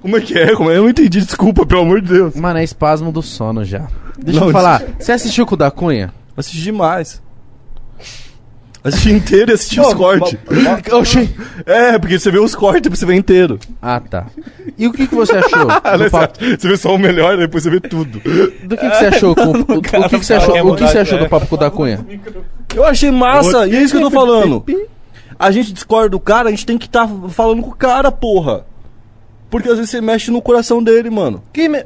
Como 0.00 0.16
é 0.16 0.20
que 0.20 0.38
é? 0.38 0.54
Como 0.54 0.70
é? 0.70 0.76
Eu 0.76 0.82
não 0.82 0.90
entendi, 0.90 1.20
desculpa, 1.20 1.66
pelo 1.66 1.82
amor 1.82 2.00
de 2.00 2.08
Deus. 2.08 2.34
Mano, 2.36 2.58
é 2.60 2.64
espasmo 2.64 3.10
do 3.10 3.20
sono 3.20 3.64
já. 3.64 3.88
Deixa 4.16 4.38
Não, 4.38 4.48
eu 4.48 4.52
falar. 4.52 4.82
Você 4.98 5.10
assistiu 5.10 5.44
com 5.44 5.54
o 5.54 5.58
da 5.58 5.70
Cunha? 5.70 6.12
Assisti 6.36 6.62
demais. 6.62 7.20
Assisti 8.82 9.10
inteiro 9.10 9.50
e 9.50 9.54
assisti 9.54 9.80
os 9.80 9.92
cortes. 9.92 10.36
Oxi. 10.92 11.34
É, 11.66 11.98
porque 11.98 12.18
você 12.18 12.30
vê 12.30 12.38
os 12.38 12.54
cortes, 12.54 12.88
você 12.88 13.04
vê 13.04 13.14
inteiro. 13.14 13.58
Ah, 13.82 14.00
tá. 14.00 14.26
E 14.78 14.86
o 14.86 14.92
que, 14.92 15.06
que 15.06 15.14
você 15.14 15.36
achou? 15.36 15.66
do, 15.66 16.58
Você 16.58 16.68
vê 16.68 16.76
só 16.76 16.94
o 16.94 16.98
melhor, 16.98 17.36
depois 17.36 17.64
você 17.64 17.70
vê 17.70 17.80
tudo. 17.80 18.20
do 18.20 18.76
que, 18.76 18.88
que 18.88 18.96
você 18.96 19.06
achou? 19.06 19.34
Com, 19.34 19.50
o, 19.74 19.78
o 19.78 19.82
que, 19.82 20.18
que 20.18 20.24
você 20.24 20.34
achou, 20.34 20.54
o 20.54 20.76
que 20.76 20.82
você 20.82 20.98
achou 20.98 21.18
do 21.18 21.28
papo 21.28 21.46
com 21.46 21.56
o 21.56 21.58
da 21.58 21.70
Cunha? 21.70 22.06
Eu 22.74 22.84
achei 22.84 23.10
massa, 23.10 23.66
e 23.66 23.74
é 23.74 23.82
isso 23.82 23.96
que 23.96 24.02
eu 24.02 24.08
tô 24.08 24.10
falando. 24.10 24.64
A 25.38 25.50
gente 25.50 25.72
discorda 25.72 26.10
do 26.10 26.20
cara, 26.20 26.48
a 26.48 26.50
gente 26.50 26.66
tem 26.66 26.78
que 26.78 26.86
estar 26.86 27.08
falando 27.30 27.62
com 27.62 27.70
o 27.70 27.76
cara, 27.76 28.10
porra. 28.10 28.64
Porque 29.50 29.68
às 29.68 29.76
vezes 29.76 29.90
você 29.90 30.00
mexe 30.00 30.30
no 30.30 30.42
coração 30.42 30.82
dele, 30.82 31.10
mano. 31.10 31.42
Que 31.52 31.68
me... 31.68 31.84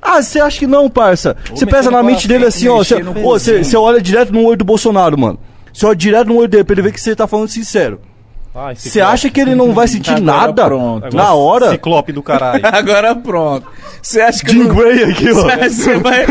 Ah, 0.00 0.22
você 0.22 0.40
acha 0.40 0.60
que 0.60 0.66
não, 0.66 0.88
parça? 0.88 1.36
Você 1.50 1.66
pesa 1.66 1.90
na 1.90 2.02
mente 2.02 2.28
dele 2.28 2.46
assim, 2.46 2.68
ó. 2.68 2.78
Você 2.78 2.94
ô, 2.94 3.38
você 3.38 3.76
olha 3.76 4.00
direto 4.00 4.32
no 4.32 4.44
olho 4.44 4.56
do 4.56 4.64
Bolsonaro, 4.64 5.18
mano. 5.18 5.38
Você 5.78 5.86
olha 5.86 5.94
direto 5.94 6.26
no 6.26 6.36
olho 6.38 6.48
dele 6.48 6.64
pra 6.64 6.74
ele 6.74 6.82
ver 6.82 6.92
que 6.92 7.00
você 7.00 7.14
tá 7.14 7.28
falando 7.28 7.46
sincero. 7.48 8.00
Você 8.74 9.00
acha 9.00 9.30
que 9.30 9.40
ele 9.40 9.54
não 9.54 9.72
vai 9.72 9.86
sentir 9.86 10.10
Agora 10.10 10.24
nada 10.24 10.64
pronto. 10.64 11.14
na 11.16 11.32
hora? 11.34 11.70
Ciclope 11.70 12.10
do 12.10 12.20
caralho. 12.20 12.60
Agora 12.66 13.14
pronto. 13.14 13.64
Você 14.02 14.20
acha 14.20 14.44
que 14.44 14.50
Jim 14.50 14.64
não- 14.64 14.74
Gray 14.74 15.04
aqui, 15.04 15.30
ó. 15.30 15.34
Você 15.68 15.94
vai, 15.98 16.26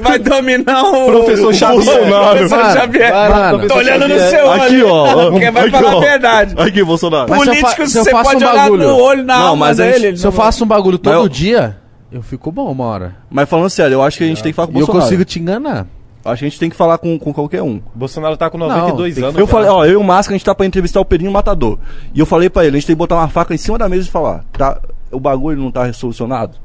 vai 0.00 0.18
dominar 0.20 0.84
o 0.84 1.06
Professor 1.06 1.52
Xavier. 1.52 1.84
Bolsonaro. 1.84 2.36
Professor 2.36 2.58
Mano, 2.58 2.72
Xavier. 2.80 3.12
mano. 3.12 3.66
Tô 3.66 3.74
olhando 3.74 4.06
no 4.08 4.18
seu 4.20 4.46
olho. 4.46 4.62
Aqui, 4.62 4.82
ó. 4.84 5.30
Porque 5.32 5.50
vai 5.50 5.62
Aqui, 5.64 5.70
falar 5.72 5.90
a 5.90 5.96
ó. 5.96 6.00
verdade. 6.00 6.54
Aqui, 6.56 6.84
Bolsonaro. 6.84 7.30
Mas 7.30 7.42
se 7.42 7.48
eu 7.48 7.54
fa- 7.54 7.60
Político, 7.62 7.86
se 7.88 7.98
eu 7.98 8.04
você 8.04 8.10
pode 8.12 8.28
um 8.44 8.48
olhar 8.48 8.54
bagulho- 8.54 8.88
no 8.88 8.96
olho, 8.96 9.24
na 9.24 9.38
Não, 9.38 9.46
alma 9.48 9.66
mas 9.66 9.80
a 9.80 9.84
gente- 9.86 9.92
dele. 9.94 10.06
ele 10.06 10.16
Se 10.18 10.26
eu 10.28 10.30
faço 10.32 10.62
um 10.62 10.68
bagulho 10.68 10.98
todo 10.98 11.12
eu- 11.12 11.28
dia, 11.28 11.76
eu 12.12 12.22
fico 12.22 12.52
bom 12.52 12.70
uma 12.70 12.84
hora. 12.84 13.16
Mas 13.28 13.48
falando 13.48 13.68
sério, 13.70 13.94
eu 13.94 14.02
acho 14.02 14.18
que 14.18 14.22
a 14.22 14.26
gente 14.28 14.40
tem 14.44 14.52
que 14.52 14.56
falar 14.56 14.68
com 14.68 14.74
o 14.74 14.76
E 14.76 14.80
eu 14.80 14.86
Bolsonaro. 14.86 15.06
consigo 15.10 15.24
te 15.24 15.40
enganar. 15.40 15.86
Acho 16.24 16.38
que 16.40 16.44
a 16.46 16.48
gente 16.48 16.58
tem 16.58 16.70
que 16.70 16.76
falar 16.76 16.96
com, 16.98 17.18
com 17.18 17.32
qualquer 17.32 17.62
um. 17.62 17.80
Bolsonaro 17.94 18.36
tá 18.36 18.48
com 18.48 18.56
92 18.58 19.14
tem 19.14 19.22
que- 19.22 19.28
anos. 19.28 19.38
Eu 19.38 19.46
cara. 19.46 19.58
falei, 19.64 19.70
ó, 19.70 19.84
eu 19.84 19.92
e 19.92 19.96
o 19.96 20.02
Máscara, 20.04 20.34
a 20.34 20.38
gente 20.38 20.44
tá 20.46 20.54
pra 20.54 20.64
entrevistar 20.64 21.00
o 21.00 21.04
Pedrinho 21.04 21.30
Matador. 21.32 21.78
E 22.14 22.18
eu 22.20 22.24
falei 22.26 22.48
pra 22.48 22.64
ele, 22.64 22.76
a 22.76 22.80
gente 22.80 22.86
tem 22.86 22.96
que 22.96 22.98
botar 22.98 23.16
uma 23.16 23.28
faca 23.28 23.52
em 23.54 23.58
cima 23.58 23.76
da 23.76 23.88
mesa 23.88 24.08
e 24.08 24.10
falar, 24.10 24.44
tá, 24.52 24.80
o 25.12 25.20
bagulho 25.20 25.60
não 25.60 25.70
tá 25.70 25.92
solucionado? 25.92 26.56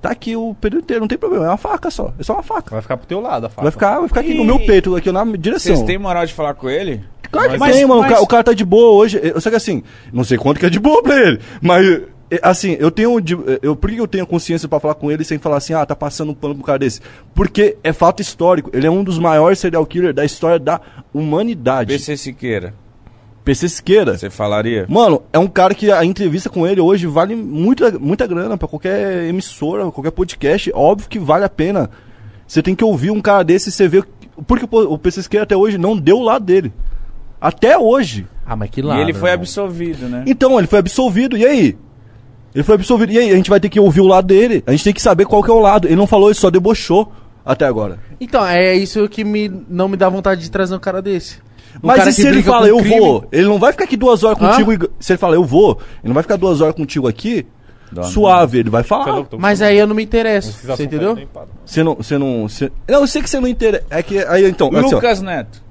Tá 0.00 0.10
aqui 0.10 0.36
o 0.36 0.54
período 0.60 0.84
inteiro, 0.84 1.00
não 1.00 1.08
tem 1.08 1.18
problema, 1.18 1.44
é 1.46 1.48
uma 1.48 1.56
faca 1.56 1.90
só, 1.90 2.12
é 2.18 2.22
só 2.22 2.34
uma 2.34 2.42
faca. 2.42 2.70
Vai 2.70 2.80
ficar 2.82 2.96
pro 2.96 3.06
teu 3.06 3.20
lado 3.20 3.46
a 3.46 3.48
faca. 3.48 3.62
Vai 3.62 3.70
ficar, 3.72 3.98
vai 3.98 4.08
ficar 4.08 4.20
aqui 4.20 4.34
no 4.34 4.44
meu 4.44 4.58
peito, 4.60 4.94
aqui 4.96 5.10
na 5.12 5.24
direção. 5.24 5.74
Vocês 5.74 5.86
têm 5.86 5.98
moral 5.98 6.24
de 6.24 6.32
falar 6.32 6.54
com 6.54 6.68
ele? 6.70 7.02
Claro 7.30 7.50
que 7.52 7.58
Mas- 7.58 7.74
tem, 7.76 7.84
mano. 7.86 8.00
O, 8.00 8.02
mas- 8.02 8.12
ca- 8.14 8.20
o 8.20 8.26
cara 8.26 8.44
tá 8.44 8.52
de 8.52 8.64
boa 8.64 8.92
hoje. 8.92 9.20
Eu 9.22 9.40
sei 9.40 9.50
que 9.50 9.56
assim, 9.56 9.82
não 10.12 10.22
sei 10.22 10.38
quanto 10.38 10.60
que 10.60 10.66
é 10.66 10.70
de 10.70 10.78
boa 10.78 11.02
pra 11.02 11.16
ele. 11.16 11.40
Mas, 11.60 11.84
é, 11.86 12.02
assim, 12.42 12.76
eu 12.80 12.90
tenho. 12.90 13.20
de- 13.20 13.36
Eu, 13.62 13.76
por 13.76 13.90
que 13.90 13.96
eu 14.00 14.06
tenho 14.08 14.26
consciência 14.26 14.68
pra 14.68 14.80
falar 14.80 14.94
com 14.94 15.10
ele 15.10 15.24
sem 15.24 15.38
falar 15.38 15.58
assim, 15.58 15.72
ah, 15.74 15.84
tá 15.86 15.94
passando 15.94 16.30
um 16.30 16.34
pano 16.34 16.54
pro 16.54 16.64
cara 16.64 16.78
desse? 16.78 17.00
Porque 17.34 17.76
é 17.84 17.92
fato 17.92 18.20
histórico. 18.20 18.70
Ele 18.72 18.86
é 18.86 18.90
um 18.90 19.04
dos 19.04 19.18
maiores 19.18 19.58
serial 19.58 19.84
killers 19.86 20.14
da 20.14 20.24
história 20.24 20.58
da 20.58 20.80
humanidade. 21.14 21.92
PC 21.92 22.16
Siqueira, 22.16 22.74
PC 23.44 23.68
Siqueira. 23.68 24.16
você 24.18 24.28
falaria? 24.30 24.86
Mano, 24.88 25.22
é 25.32 25.38
um 25.38 25.46
cara 25.46 25.74
que 25.74 25.90
a 25.90 26.04
entrevista 26.04 26.48
com 26.50 26.66
ele 26.66 26.80
hoje 26.80 27.06
vale 27.06 27.34
muita, 27.36 27.98
muita 27.98 28.26
grana 28.26 28.56
pra 28.56 28.66
qualquer 28.68 29.24
emissora, 29.28 29.90
qualquer 29.90 30.10
podcast. 30.10 30.70
Óbvio 30.74 31.08
que 31.08 31.18
vale 31.18 31.44
a 31.44 31.48
pena. 31.48 31.88
Você 32.46 32.62
tem 32.62 32.74
que 32.74 32.84
ouvir 32.84 33.10
um 33.10 33.20
cara 33.20 33.42
desse 33.44 33.68
e 33.68 33.72
você 33.72 33.88
vê. 33.88 34.02
Porque 34.46 34.66
o 34.70 34.98
PC 34.98 35.22
Siqueira 35.22 35.44
até 35.44 35.56
hoje 35.56 35.78
não 35.78 35.96
deu 35.96 36.18
o 36.18 36.22
lado 36.22 36.44
dele. 36.44 36.72
Até 37.40 37.78
hoje. 37.78 38.26
Ah, 38.44 38.54
mas 38.56 38.70
que 38.70 38.80
E 38.80 38.82
lado. 38.82 39.00
ele 39.00 39.12
foi 39.12 39.30
irmão. 39.30 39.42
absolvido, 39.42 40.08
né? 40.08 40.24
Então, 40.26 40.58
ele 40.58 40.66
foi 40.66 40.78
absolvido, 40.78 41.36
e 41.36 41.44
aí? 41.44 41.76
Ele 42.56 42.62
foi 42.64 42.74
absolvido, 42.76 43.12
e 43.12 43.18
aí? 43.18 43.30
A 43.30 43.36
gente 43.36 43.50
vai 43.50 43.60
ter 43.60 43.68
que 43.68 43.78
ouvir 43.78 44.00
o 44.00 44.06
lado 44.06 44.28
dele. 44.28 44.64
A 44.66 44.70
gente 44.70 44.82
tem 44.82 44.94
que 44.94 45.02
saber 45.02 45.26
qual 45.26 45.42
que 45.42 45.50
é 45.50 45.52
o 45.52 45.58
lado. 45.58 45.86
Ele 45.86 45.94
não 45.94 46.06
falou, 46.06 46.28
ele 46.30 46.34
só 46.38 46.48
debochou 46.48 47.12
até 47.44 47.66
agora. 47.66 47.98
Então, 48.18 48.44
é 48.46 48.74
isso 48.74 49.06
que 49.10 49.22
me, 49.22 49.52
não 49.68 49.88
me 49.88 49.96
dá 49.98 50.08
vontade 50.08 50.40
de 50.40 50.50
trazer 50.50 50.74
um 50.74 50.78
cara 50.78 51.02
desse. 51.02 51.36
Um 51.82 51.88
Mas 51.88 51.98
cara 51.98 52.08
e 52.08 52.12
se 52.14 52.26
ele 52.26 52.42
fala, 52.42 52.66
eu 52.66 52.78
crime? 52.78 52.98
vou? 52.98 53.28
Ele 53.30 53.46
não 53.46 53.58
vai 53.58 53.72
ficar 53.72 53.84
aqui 53.84 53.94
duas 53.94 54.24
horas 54.24 54.38
contigo. 54.38 54.72
e- 54.72 54.78
Se 54.98 55.12
ele 55.12 55.18
fala, 55.18 55.34
eu 55.34 55.44
vou, 55.44 55.78
ele 56.02 56.08
não 56.08 56.14
vai 56.14 56.22
ficar 56.22 56.36
duas 56.36 56.62
horas 56.62 56.74
contigo 56.74 57.06
aqui, 57.06 57.46
Dá, 57.92 58.04
suave, 58.04 58.60
ele 58.60 58.70
vai 58.70 58.82
Você 58.82 58.86
é 58.86 58.88
falar. 58.88 59.14
louco, 59.16 59.38
Mas 59.38 59.60
aí 59.60 59.76
eu 59.76 59.86
não 59.86 59.94
me 59.94 60.02
interesso, 60.02 60.66
você 60.66 60.84
entendeu? 60.84 61.16
Você 61.66 61.82
não. 61.84 61.94
Você 61.96 62.16
não. 62.16 62.48
Você... 62.48 62.72
Não, 62.88 63.00
eu 63.02 63.06
sei 63.06 63.20
que 63.20 63.28
você 63.28 63.38
não 63.38 63.46
interessa. 63.48 63.84
É 63.90 64.02
que. 64.02 64.18
Aí 64.18 64.46
então. 64.48 64.70
assim. 64.74 64.94
Lucas 64.94 65.20
Neto. 65.20 65.62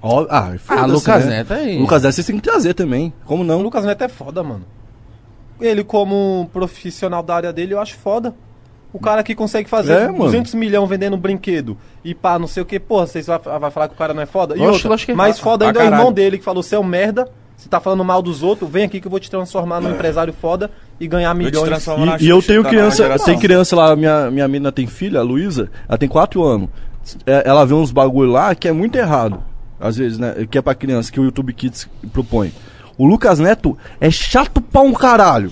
Ó, 0.00 0.26
ah, 0.30 0.52
Ah, 0.68 0.86
Lucas 0.86 1.24
né? 1.26 1.38
Neto 1.38 1.54
aí. 1.54 1.76
Lucas 1.78 2.02
Neto 2.04 2.14
vocês 2.14 2.26
têm 2.26 2.36
que 2.36 2.42
trazer 2.42 2.72
também. 2.74 3.12
Como 3.26 3.42
O 3.42 3.46
não? 3.46 3.60
Lucas 3.62 3.84
Neto 3.84 4.04
é 4.04 4.08
foda, 4.08 4.42
mano. 4.44 4.64
Ele, 5.60 5.84
como 5.84 6.48
profissional 6.52 7.22
da 7.22 7.34
área 7.34 7.52
dele, 7.52 7.74
eu 7.74 7.80
acho 7.80 7.96
foda. 7.96 8.34
O 8.92 8.98
cara 9.00 9.24
que 9.24 9.34
consegue 9.34 9.68
fazer 9.68 9.92
É, 9.92 10.06
mano. 10.06 10.24
200 10.24 10.54
milhões 10.54 10.88
vendendo 10.88 11.16
brinquedo 11.16 11.76
e 12.04 12.14
pá, 12.14 12.38
não 12.38 12.46
sei 12.46 12.62
o 12.62 12.66
que, 12.66 12.78
porra, 12.78 13.08
vocês 13.08 13.26
vai, 13.26 13.38
vai 13.40 13.70
falar 13.70 13.88
que 13.88 13.94
o 13.94 13.98
cara 13.98 14.14
não 14.14 14.22
é 14.22 14.26
foda? 14.26 14.56
E 14.56 14.60
outra, 14.60 14.96
que 14.96 15.10
é. 15.10 15.14
mais 15.14 15.36
foda 15.38 15.66
ainda 15.66 15.80
é 15.80 15.82
o 15.82 15.86
irmão 15.86 16.12
dele 16.12 16.38
que 16.38 16.44
falou: 16.44 16.62
você 16.62 16.76
é 16.76 16.78
um 16.78 16.84
merda, 16.84 17.28
você 17.56 17.68
tá 17.68 17.80
falando 17.80 18.04
mal 18.04 18.22
dos 18.22 18.44
outros, 18.44 18.70
vem 18.70 18.84
aqui 18.84 19.00
que 19.00 19.06
eu 19.08 19.10
vou 19.10 19.18
te 19.18 19.28
transformar 19.28 19.80
num 19.80 19.90
empresário 19.90 20.32
foda 20.32 20.70
e 21.00 21.08
ganhar 21.08 21.34
milhões. 21.34 21.68
na 21.68 22.16
E, 22.18 22.26
e 22.26 22.28
eu 22.28 22.40
tenho 22.40 22.62
criança, 22.62 23.16
tem 23.24 23.36
criança 23.36 23.74
lá, 23.74 23.96
minha, 23.96 24.30
minha 24.30 24.46
menina 24.46 24.70
tem 24.70 24.86
filha, 24.86 25.18
a 25.18 25.22
Luísa, 25.24 25.68
ela 25.88 25.98
tem 25.98 26.08
4 26.08 26.44
anos. 26.44 26.68
É, 27.26 27.42
ela 27.46 27.64
vê 27.66 27.74
uns 27.74 27.90
bagulho 27.90 28.30
lá 28.30 28.54
que 28.54 28.68
é 28.68 28.72
muito 28.72 28.96
errado. 28.96 29.42
Às 29.80 29.96
vezes, 29.96 30.18
né? 30.18 30.46
Que 30.48 30.56
é 30.56 30.62
pra 30.62 30.74
criança, 30.74 31.10
que 31.10 31.18
o 31.18 31.24
YouTube 31.24 31.52
Kids 31.52 31.88
propõe. 32.12 32.52
O 32.96 33.06
Lucas 33.06 33.38
Neto 33.38 33.76
é 34.00 34.10
chato 34.10 34.60
pra 34.60 34.80
um 34.82 34.92
caralho. 34.92 35.50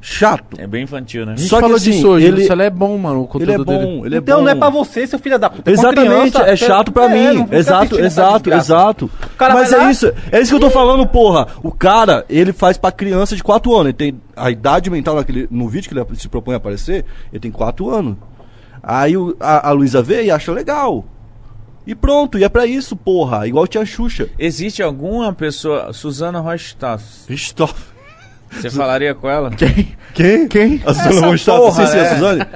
Chato. 0.00 0.56
É 0.60 0.64
bem 0.66 0.84
infantil, 0.84 1.26
né? 1.26 1.32
A 1.32 1.36
gente 1.36 1.48
Só 1.48 1.56
que 1.56 1.62
falou 1.62 1.76
assim, 1.76 1.90
disso 1.90 2.08
hoje, 2.08 2.24
ele- 2.26 2.46
ele... 2.48 2.62
é 2.62 2.70
bom, 2.70 2.96
mano, 2.96 3.16
o 3.18 3.22
Ele 3.22 3.28
conteúdo 3.28 3.52
é 3.52 3.58
bom, 3.64 3.64
dele. 3.94 4.06
ele 4.06 4.14
é 4.14 4.18
então 4.18 4.38
bom. 4.38 4.44
não 4.44 4.50
é 4.52 4.54
pra 4.54 4.70
você, 4.70 5.04
seu 5.08 5.18
filho 5.18 5.36
da 5.40 5.50
puta. 5.50 5.68
é 5.68 5.74
Exatamente, 5.74 6.30
criança. 6.32 6.50
é 6.50 6.56
chato 6.56 6.92
pra 6.92 7.06
É, 7.06 7.32
mim. 7.34 7.48
Exato, 7.50 7.96
essa 7.96 8.04
exato, 8.06 8.50
exato. 8.52 9.10
cara 9.36 9.54
Mas 9.54 9.72
é 9.72 9.76
lá- 9.76 9.90
isso, 9.90 10.12
é 10.30 10.40
isso 10.40 10.50
que 10.52 10.56
eu 10.56 10.60
tô 10.60 10.70
falando, 10.70 11.04
porra. 11.04 11.48
O 11.64 11.72
cara, 11.72 12.24
ele 12.30 12.52
faz 12.52 12.78
pra 12.78 12.92
criança 12.92 13.34
de 13.34 13.42
4 13.42 13.74
anos. 13.74 13.86
Ele 13.86 13.92
tem 13.92 14.20
a 14.36 14.50
idade 14.52 14.88
mental 14.88 15.16
naquele, 15.16 15.48
no 15.50 15.68
vídeo 15.68 15.88
que 15.90 15.98
ele 15.98 16.06
se 16.16 16.28
propõe 16.28 16.54
a 16.54 16.58
aparecer, 16.58 17.04
ele 17.32 17.40
tem 17.40 17.50
4 17.50 17.90
anos. 17.90 18.16
Aí 18.80 19.16
o- 19.16 19.36
a, 19.40 19.68
a 19.68 19.72
Luísa 19.72 20.00
vê 20.00 20.22
e 20.22 20.30
acha 20.30 20.52
legal. 20.52 21.04
E 21.88 21.94
pronto, 21.94 22.38
e 22.38 22.44
é 22.44 22.48
pra 22.50 22.66
isso, 22.66 22.94
porra. 22.94 23.46
Igual 23.48 23.66
tinha 23.66 23.82
a 23.82 23.86
Xuxa. 23.86 24.28
Existe 24.38 24.82
alguma 24.82 25.32
pessoa, 25.32 25.90
Suzana 25.92 26.38
Rostaff, 26.38 27.02
Vixe, 27.26 27.54
tô- 27.54 27.66
você 28.50 28.70
falaria 28.70 29.14
com 29.14 29.28
ela? 29.28 29.50
Quem? 30.14 30.48
Quem? 30.48 30.82
A 30.86 30.92
Suzana 30.94 31.36
porra, 31.44 31.86
sim, 31.86 31.92
sim, 31.92 31.98
a 31.98 32.02
né? 32.02 32.14
Suzane. 32.14 32.46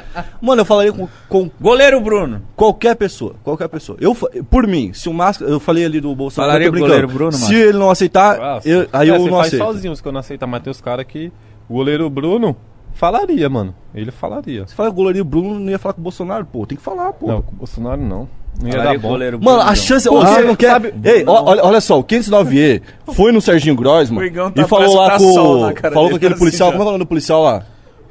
Mano, 0.40 0.60
eu 0.62 0.64
falaria 0.66 0.92
com, 0.92 1.08
com 1.28 1.50
Goleiro 1.60 2.00
Bruno. 2.00 2.42
Qualquer 2.56 2.94
pessoa, 2.96 3.34
qualquer 3.42 3.68
pessoa. 3.68 3.96
Eu, 4.00 4.14
por 4.14 4.66
mim, 4.66 4.92
se 4.92 5.08
o 5.08 5.14
Máscara. 5.14 5.50
Eu 5.50 5.58
falei 5.60 5.84
ali 5.84 6.00
do 6.00 6.14
Bolsonaro. 6.14 6.50
Falaria 6.52 6.70
com 6.70 6.76
o 6.76 6.80
goleiro 6.80 7.08
Bruno, 7.08 7.32
Se 7.32 7.40
Márcio? 7.42 7.58
ele 7.58 7.78
não 7.78 7.90
aceitar, 7.90 8.38
Ah, 8.40 8.60
eu- 8.64 8.86
aí 8.92 9.08
é, 9.08 9.12
eu 9.14 9.18
você 9.18 9.30
não 9.30 9.36
faz 9.38 9.46
aceito. 9.48 9.64
sozinho 9.64 9.96
que 9.96 10.08
eu 10.08 10.12
não 10.12 10.20
aceito, 10.20 10.46
mas 10.48 10.62
tem 10.62 10.70
os 10.70 10.80
caras 10.80 11.04
que. 11.06 11.32
O 11.68 11.74
goleiro 11.74 12.08
Bruno 12.10 12.54
falaria, 12.94 13.48
mano. 13.48 13.74
Ele 13.94 14.10
falaria. 14.10 14.66
Você 14.66 14.74
fala 14.74 14.88
que 14.88 14.92
o 14.94 14.96
goleiro 14.96 15.24
Bruno 15.24 15.58
não 15.58 15.70
ia 15.70 15.78
falar 15.78 15.92
com 15.94 16.00
o 16.00 16.04
Bolsonaro, 16.04 16.44
pô. 16.46 16.66
Tem 16.66 16.76
que 16.76 16.82
falar, 16.84 17.12
pô. 17.12 17.26
Não, 17.26 17.42
com 17.42 17.52
o 17.52 17.56
Bolsonaro 17.56 18.00
não. 18.00 18.28
Não 18.60 18.66
ia 18.68 18.72
Falaria 18.72 18.92
dar 18.92 19.02
bom. 19.02 19.08
goleiro 19.08 19.40
Mano, 19.42 19.56
Bruno. 19.58 19.70
a 19.72 19.74
chance. 19.74 20.08
Porra, 20.08 20.30
Ô, 20.30 20.34
você 20.34 20.42
não 20.42 20.56
quer. 20.56 20.70
sabe- 20.72 20.94
Ei, 21.04 21.24
ó, 21.26 21.42
olha, 21.44 21.64
olha 21.64 21.80
só, 21.80 21.98
o 21.98 22.04
509E 22.04 22.82
foi 23.14 23.32
no 23.32 23.40
Serginho 23.40 23.74
Grossman 23.74 24.30
tá 24.30 24.62
e 24.62 24.64
falou 24.68 24.94
lá 24.96 25.10
tá 25.10 25.18
com. 25.18 25.72
cara 25.74 25.94
Falou 25.94 26.10
com 26.10 26.16
aquele 26.16 26.34
assim, 26.34 26.38
policial. 26.38 26.68
já. 26.70 26.72
Como 26.76 26.82
é 26.82 26.86
o 26.86 26.92
nome 26.92 27.04
do 27.04 27.08
policial 27.08 27.42
lá? 27.42 27.62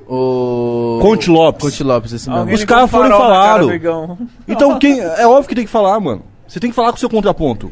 O... 0.08 1.00
Conte 1.02 1.30
Lopes. 1.30 1.64
Conte 1.64 1.84
Lopes, 1.84 2.12
esse 2.12 2.30
mesmo. 2.30 2.52
Os 2.54 2.66
caras 2.66 2.90
foram 2.90 3.06
e 3.06 3.10
cara 3.10 3.22
falaram. 3.22 3.72
Igão. 3.72 4.18
Então, 4.48 4.78
quem. 4.80 5.00
É 5.00 5.26
óbvio 5.28 5.48
que 5.48 5.56
tem 5.56 5.64
que 5.66 5.72
falar, 5.72 6.00
mano. 6.00 6.24
Você 6.48 6.60
tem 6.60 6.70
que 6.70 6.76
falar 6.76 6.90
com 6.90 6.98
o 6.98 7.00
seu 7.00 7.10
contraponto. 7.10 7.72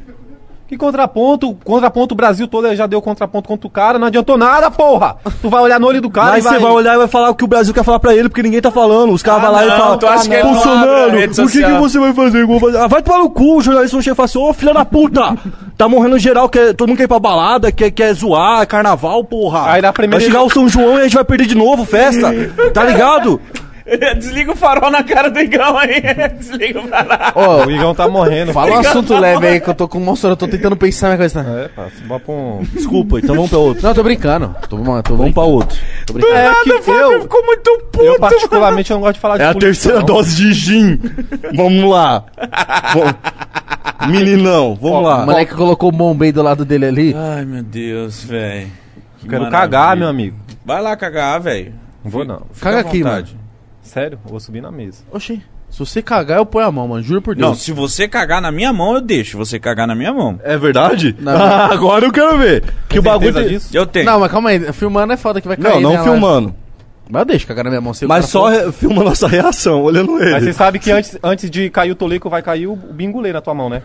Que 0.70 0.78
contraponto? 0.78 1.56
Contraponto 1.66 2.14
o 2.14 2.16
Brasil 2.16 2.48
todo 2.48 2.76
já 2.76 2.86
deu 2.86 3.02
contraponto 3.02 3.48
contra 3.50 3.66
o 3.66 3.72
cara, 3.72 3.98
não 3.98 4.06
adiantou 4.06 4.38
nada, 4.38 4.70
porra! 4.70 5.18
Tu 5.42 5.50
vai 5.50 5.64
olhar 5.64 5.80
no 5.80 5.88
olho 5.88 6.00
do 6.00 6.12
cara 6.12 6.34
Mas 6.34 6.46
e 6.46 6.48
você 6.48 6.60
vai 6.60 6.72
olhar 6.72 6.94
e 6.94 6.98
vai 7.00 7.08
falar 7.08 7.32
o 7.32 7.36
que 7.36 7.44
o 7.44 7.48
Brasil 7.48 7.74
quer 7.74 7.84
falar 7.84 7.98
pra 8.00 8.14
ele, 8.16 8.30
porque 8.30 8.44
ninguém 8.44 8.62
tá 8.62 8.70
falando. 8.70 9.12
Os 9.12 9.24
caras 9.24 9.42
Ah, 9.44 9.46
vão 9.48 9.56
lá 9.56 9.66
e 9.66 9.68
não, 9.68 9.78
falam, 9.78 9.98
tu 9.98 10.06
acha 10.08 10.30
que 10.30 10.36
ele 10.36 10.44
não 10.44 10.50
abre 10.52 10.62
a 10.62 10.72
Bolsonaro, 10.76 11.10
o 11.10 11.22
que, 11.22 11.28
que 11.28 11.34
social?" 11.34 11.80
você 11.80 11.98
vai 12.00 12.14
fazer? 12.14 12.48
Fazer? 12.60 12.78
Ah, 12.78 12.88
vai 12.88 13.02
tomar 13.02 13.18
no 13.18 13.32
cu, 13.32 13.58
o 13.58 13.62
jornalista 13.64 13.98
não 13.98 14.04
chega 14.04 14.14
e 14.14 14.16
fala 14.16 14.26
assim, 14.26 14.38
ô 14.38 14.54
filha 14.54 14.74
da 14.76 14.86
puta, 14.86 15.36
tá 15.76 15.90
morrendo 15.90 16.20
geral, 16.20 16.48
quer, 16.48 16.76
todo 16.76 16.88
mundo 16.90 16.98
quer 16.98 17.06
ir 17.06 17.08
pra 17.08 17.18
balada, 17.20 17.72
quer, 17.72 17.90
quer 17.90 18.14
zoar, 18.14 18.62
é 18.62 18.66
carnaval, 18.68 19.24
porra. 19.24 19.72
Aí 19.72 19.82
na 19.82 19.92
primeira- 19.92 20.20
Vai 20.24 20.28
chegar 20.32 20.44
o 20.44 20.52
São 20.52 20.70
João 20.70 20.98
e 20.98 21.02
a 21.02 21.04
gente 21.06 21.16
vai 21.16 21.24
perder 21.26 21.48
de 21.48 21.56
novo 21.56 21.84
festa, 21.84 22.32
tá 22.76 22.84
ligado? 22.84 23.42
Desliga 24.18 24.52
o 24.52 24.56
farol 24.56 24.92
na 24.92 25.04
cara 25.04 25.30
do 25.30 25.40
Igão 25.40 25.78
aí. 25.78 26.02
Desliga 26.38 26.80
o 26.80 26.88
farol. 26.88 27.18
Ó, 27.36 27.66
O 27.66 27.72
Igão 27.72 27.94
tá 27.96 28.08
morrendo. 28.08 28.54
fala 28.54 28.72
um 28.72 28.80
assunto 28.80 29.18
leve 29.18 29.48
aí 29.48 29.60
que 29.60 29.70
eu 29.70 29.74
tô 29.76 29.88
com 29.88 30.00
monstro, 30.00 30.30
eu 30.32 30.36
tô 30.38 30.48
tentando 30.48 30.76
pensar 30.76 31.10
na 31.10 31.18
coisa. 31.18 31.42
É, 31.42 31.70
bota 32.08 32.26
pra 32.26 32.34
um... 32.34 32.64
Desculpa, 32.74 33.20
então 33.20 33.36
vamos 33.36 33.50
pra 33.50 33.60
outro. 33.60 33.84
Não, 33.84 33.94
tô 33.94 34.04
brincando. 34.04 34.56
Tô, 34.70 34.78
mano, 34.78 35.04
tô 35.04 35.16
Vamos 35.16 35.34
pra 35.34 35.44
brincando. 35.44 35.48
outro. 35.50 35.78
Tô 36.06 36.14
brincando. 36.14 36.36
É 36.36 36.64
que 36.64 36.70
eu, 36.92 37.22
Ficou 37.22 37.46
muito 37.46 37.80
puto. 37.92 38.04
eu 38.06 38.20
particularmente 38.20 38.92
eu 38.92 38.96
não 38.96 39.02
gosto 39.02 39.16
de 39.16 39.20
falar 39.22 39.38
de 39.38 39.44
É 39.44 39.46
a 39.48 39.54
política, 39.54 39.72
terceira 39.72 40.00
não. 40.00 40.06
dose 40.06 40.36
de 40.36 40.54
gin. 40.54 41.00
Vamos 41.56 41.90
lá. 41.90 42.26
Vamos- 42.94 43.16
Meninão, 44.08 44.76
vamos 44.82 44.98
O 45.00 45.02
lá. 45.02 45.26
moleque 45.26 45.54
colocou 45.54 45.90
o 45.90 45.92
Bombay 45.92 46.32
do 46.32 46.42
lado 46.42 46.64
dele 46.64 46.86
ali. 46.86 47.16
Ai, 47.18 47.44
meu 47.46 47.62
Deus, 47.64 48.24
velho. 48.24 48.68
Quero 49.30 49.50
cagar, 49.50 49.98
meu 49.98 50.08
amigo. 50.08 50.38
Vai 50.66 50.82
lá 50.82 50.96
cagar, 50.96 51.40
velho. 51.42 51.74
Não 52.04 52.10
vou 52.10 52.24
não. 52.24 52.44
Fica 52.54 52.70
Caga 52.72 52.78
à 52.78 52.82
aqui, 52.82 53.04
vontade. 53.04 53.38
Sério, 53.90 54.20
eu 54.24 54.30
vou 54.30 54.40
subir 54.40 54.62
na 54.62 54.72
mesa. 54.72 55.04
Oxi. 55.12 55.42
Se 55.70 55.80
você 55.80 56.02
cagar, 56.02 56.38
eu 56.40 56.46
ponho 56.46 56.66
a 56.68 56.72
mão, 56.72 56.88
mano. 56.88 57.04
Juro 57.04 57.22
por 57.22 57.36
Deus. 57.36 57.48
Não, 57.48 57.56
se 57.56 57.72
você 57.72 58.08
cagar 58.08 58.42
na 58.42 58.52
minha 58.52 58.72
mão, 58.74 58.96
eu 58.96 59.02
deixo 59.02 59.38
você 59.38 59.60
cagar 59.60 59.88
na 59.88 59.94
minha 59.96 60.12
mão. 60.14 60.40
É 60.44 60.58
verdade? 60.58 61.16
Não. 61.20 61.32
Ah, 61.32 61.66
agora 61.74 62.06
eu 62.06 62.12
quero 62.12 62.38
ver. 62.38 62.64
Que 62.88 62.98
o 63.00 63.02
bagulho 63.04 63.34
Certeza 63.34 63.50
tem- 63.50 63.58
disso? 63.60 63.70
Eu 63.78 63.86
tenho. 63.86 64.06
Não, 64.06 64.20
mas 64.20 64.32
calma 64.32 64.50
aí. 64.50 64.74
Filmando 64.74 65.14
é 65.14 65.18
foda 65.18 65.40
que 65.42 65.48
vai 65.48 65.58
cair. 65.58 65.74
Não, 65.74 65.82
não 65.82 65.92
né, 65.92 65.98
lá. 66.00 66.04
filmando. 66.04 66.56
Mas 67.12 67.22
eu 67.22 67.26
deixo 67.26 67.48
cagar 67.48 67.64
na 67.64 67.70
minha 67.72 67.82
mão. 67.82 67.92
Mas 68.08 68.26
só 68.26 68.50
re- 68.50 68.72
filma 68.72 69.04
nossa 69.04 69.26
reação, 69.30 69.82
olhando 69.82 70.12
Mas 70.14 70.22
ele. 70.22 70.40
você 70.42 70.54
sabe 70.54 70.78
que 70.80 70.92
antes, 70.92 71.18
antes 71.24 71.50
de 71.50 71.68
cair 71.72 71.90
o 71.92 71.96
Toleco, 71.96 72.30
vai 72.30 72.42
cair 72.44 72.68
o 72.68 72.74
o 72.74 72.94
bingulê 72.94 73.32
na 73.34 73.42
tua 73.42 73.54
mão, 73.56 73.68
né? 73.70 73.82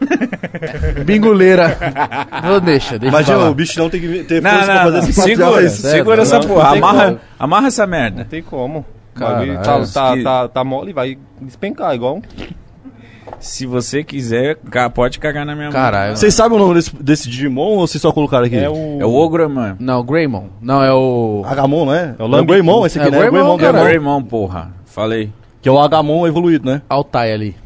Binguleira. 1.05 1.77
não, 2.43 2.61
deixa, 2.61 2.99
deixa. 2.99 3.09
Imagina, 3.15 3.37
pra 3.37 3.45
lá. 3.47 3.51
o 3.51 3.55
bicho 3.55 3.79
não 3.79 3.89
tem 3.91 4.01
que 4.01 4.25
ter 4.25 4.43
Não, 4.43 4.51
força 4.51 4.67
pra 4.67 4.75
não, 4.75 4.83
fazer 4.85 4.97
não. 5.37 5.59
esse 5.61 5.83
Segura, 5.83 5.91
segura 5.91 6.23
essa 6.23 6.39
Não, 6.39 6.47
porra. 6.49 6.69
Amarra, 6.71 7.21
amarra 7.39 7.67
essa 7.69 7.87
merda. 7.87 8.19
Não 8.19 8.25
tem 8.25 8.43
como. 8.43 8.85
O 9.15 9.19
Caralho, 9.19 9.55
bagulho 9.55 9.65
tá, 9.65 9.87
tá, 9.93 10.17
que- 10.17 10.23
tá, 10.23 10.49
tá 10.49 10.65
mole, 10.65 10.93
vai 10.93 11.17
despencar, 11.41 11.95
igual 11.95 12.17
um... 12.17 12.23
Se 13.41 13.67
você 13.67 14.03
quiser, 14.03 14.57
pode 14.95 15.19
cagar 15.19 15.45
na 15.45 15.55
minha 15.55 15.71
Caralho. 15.71 16.17
Vocês 16.17 16.33
sabem 16.35 16.57
o 16.57 16.61
nome 16.61 16.75
desse, 16.75 16.95
desse 16.97 17.29
Digimon 17.29 17.77
ou 17.77 17.87
vocês 17.87 18.01
só 18.01 18.11
colocaram 18.13 18.45
aqui? 18.47 18.57
É 18.57 18.69
o... 18.71 18.99
É 19.01 19.05
o 19.05 19.13
Ogre, 19.15 19.47
mano. 19.49 19.77
Não, 19.81 20.03
Greymon. 20.03 20.45
Não, 20.61 20.83
é 20.83 20.93
o. 20.93 21.43
Agamon, 21.47 21.87
né? 21.87 22.15
É 22.19 22.23
o 22.23 22.27
o 22.27 22.29
Lambi- 22.29 22.47
Greymon, 22.53 22.87
esse 22.87 22.99
aqui, 22.99 23.09
É 23.09 23.11
o 23.11 23.13
né? 23.13 23.19
É 23.19 23.21
o 23.21 23.31
Greymon, 23.33 23.57
Greymon, 23.57 23.73
cara. 23.73 23.85
Greymon. 23.85 24.13
Greymon, 24.15 24.23
porra. 24.29 24.73
Falei. 24.87 25.31
Que 25.61 25.69
é 25.69 25.73
o 25.73 25.79
Agamon 25.79 26.27
evoluído, 26.27 26.67
né? 26.71 26.83
Altai 26.89 27.33
ali. 27.33 27.57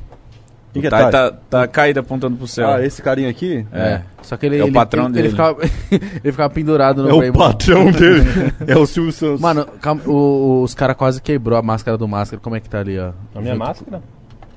Que 0.80 0.86
é 0.86 0.90
Tá, 0.90 0.98
Tai? 0.98 1.10
tá, 1.12 1.32
tá 1.50 1.66
caído 1.68 2.00
apontando 2.00 2.36
pro 2.36 2.46
céu. 2.46 2.68
Ah, 2.70 2.84
esse 2.84 3.00
carinha 3.02 3.28
aqui? 3.30 3.66
É. 3.72 4.02
Só 4.22 4.36
que 4.36 4.46
ele. 4.46 4.58
É 4.58 4.62
o 4.62 4.66
ele- 4.66 4.72
patrão 4.74 5.04
ele, 5.06 5.12
dele. 5.14 5.26
Ele 5.28 5.30
ficava, 5.32 5.58
ele 6.22 6.32
ficava 6.32 6.50
pendurado 6.50 7.02
no 7.02 7.08
É 7.24 7.28
o 7.28 7.32
patrão 7.32 7.90
dele. 7.90 8.24
é 8.66 8.76
o 8.76 8.86
Silvio 8.86 9.12
Santos. 9.12 9.40
Mano, 9.40 9.66
calma, 9.80 10.02
o- 10.06 10.62
os 10.62 10.74
caras 10.74 10.96
quase 10.96 11.20
quebrou 11.22 11.58
a 11.58 11.62
máscara 11.62 11.96
do 11.98 12.06
máscara. 12.08 12.40
Como 12.40 12.56
é 12.56 12.60
que 12.60 12.68
tá 12.68 12.80
ali, 12.80 12.98
ó? 12.98 13.12
A 13.34 13.40
minha 13.40 13.54
máscara? 13.56 14.02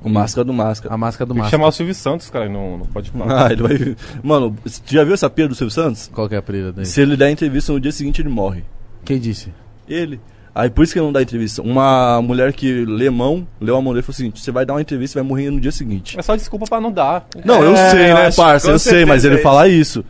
o 0.04 0.10
Máscara 0.10 0.44
do 0.44 0.52
Máscara. 0.52 0.92
A 0.96 0.98
máscara 0.98 1.28
do 1.28 1.34
Tem 1.34 1.36
que 1.36 1.42
máscara. 1.44 1.60
chamar 1.60 1.68
o 1.68 1.72
Silvio 1.72 1.94
Santos, 1.94 2.28
cara, 2.32 2.50
não, 2.50 2.80
não 2.80 2.86
pode 2.88 3.12
falar. 3.12 3.46
Ah, 3.46 3.52
ele 3.54 3.62
vai... 3.62 3.96
Mano, 4.24 4.56
você 4.66 4.82
já 4.88 5.04
viu 5.04 5.14
essa 5.14 5.30
pira 5.30 5.48
do 5.48 5.54
Silvio 5.54 5.72
Santos? 5.72 6.10
Qual 6.12 6.28
que 6.28 6.34
é 6.34 6.40
a 6.40 6.42
prilha 6.42 6.72
dele? 6.72 6.88
Se 6.88 7.02
ele 7.02 7.16
der 7.16 7.30
entrevista 7.30 7.72
no 7.72 7.80
dia 7.80 7.92
seguinte, 7.92 8.20
ele 8.20 8.30
morre. 8.30 8.64
Quem 9.06 9.20
disse? 9.20 9.54
Ele. 9.88 10.20
Aí 10.54 10.70
por 10.70 10.84
isso 10.84 10.92
que 10.94 11.00
ele 11.00 11.06
não 11.06 11.14
dá 11.14 11.22
entrevista. 11.22 11.62
Uma 11.62 12.22
mulher 12.22 12.52
que 12.52 12.84
lê 12.86 13.10
mão, 13.10 13.48
leu 13.60 13.76
a 13.78 13.82
mão 13.82 13.94
dele 13.94 14.02
e 14.02 14.04
falou 14.04 14.14
assim: 14.16 14.32
você 14.36 14.52
vai 14.52 14.66
dar 14.66 14.74
uma 14.74 14.82
entrevista 14.82 15.18
e 15.18 15.22
vai 15.22 15.28
morrer 15.30 15.50
no 15.50 15.62
dia 15.62 15.72
seguinte. 15.72 16.20
É 16.20 16.22
só 16.22 16.36
desculpa 16.36 16.66
pra 16.68 16.82
não 16.82 16.92
dar. 16.92 17.26
Não, 17.46 17.64
eu 17.64 17.74
É, 17.74 17.90
sei, 17.90 18.12
eu 18.12 18.16
né, 18.16 18.26
acho- 18.28 18.38
parça? 18.38 18.70
Eu 18.72 18.78
sei, 18.80 19.06
mas 19.06 19.24
ele 19.24 19.36
é 19.36 19.38
fala 19.38 19.68
isso. 19.68 20.04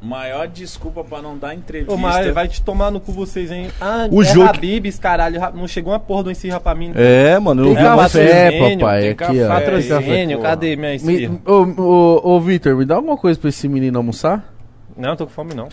Maior 0.00 0.46
desculpa 0.46 1.02
pra 1.02 1.20
não 1.20 1.36
dar 1.36 1.54
entrevista. 1.56 1.92
Ô, 1.92 1.96
mas 1.96 2.32
vai 2.32 2.46
te 2.46 2.62
tomar 2.62 2.88
no 2.88 3.00
cu 3.00 3.10
vocês, 3.10 3.50
hein? 3.50 3.68
Ah, 3.80 4.06
O 4.10 4.22
é 4.22 4.26
jogo- 4.26 4.48
Habibs, 4.48 4.96
caralho. 4.96 5.40
Ra- 5.40 5.50
Não 5.50 5.66
chegou 5.66 5.92
uma 5.92 5.98
porra 5.98 6.22
do 6.24 6.30
Encirra 6.30 6.60
pra 6.60 6.72
mim. 6.72 6.92
É, 6.94 7.36
mano, 7.40 7.62
eu 7.62 7.66
Tem 7.66 7.74
vi. 7.74 7.80
É, 7.82 7.84
café, 7.96 8.50
papai. 8.76 9.00
tem 9.00 9.10
Aqui, 9.10 9.14
café. 9.16 9.44
ó. 9.44 9.48
Patrocínio, 9.48 10.40
cadê 10.40 10.76
minha 10.76 10.94
Encirra? 10.94 11.32
Me, 11.32 11.40
ô, 11.44 11.62
ô, 11.82 12.20
ô, 12.36 12.40
Victor, 12.40 12.76
me 12.76 12.84
dá 12.84 12.94
alguma 12.94 13.16
coisa 13.16 13.38
pra 13.40 13.48
esse 13.48 13.66
menino 13.68 13.98
almoçar? 13.98 14.54
Não, 14.96 15.16
tô 15.16 15.26
com 15.26 15.32
fome 15.32 15.52
não. 15.54 15.68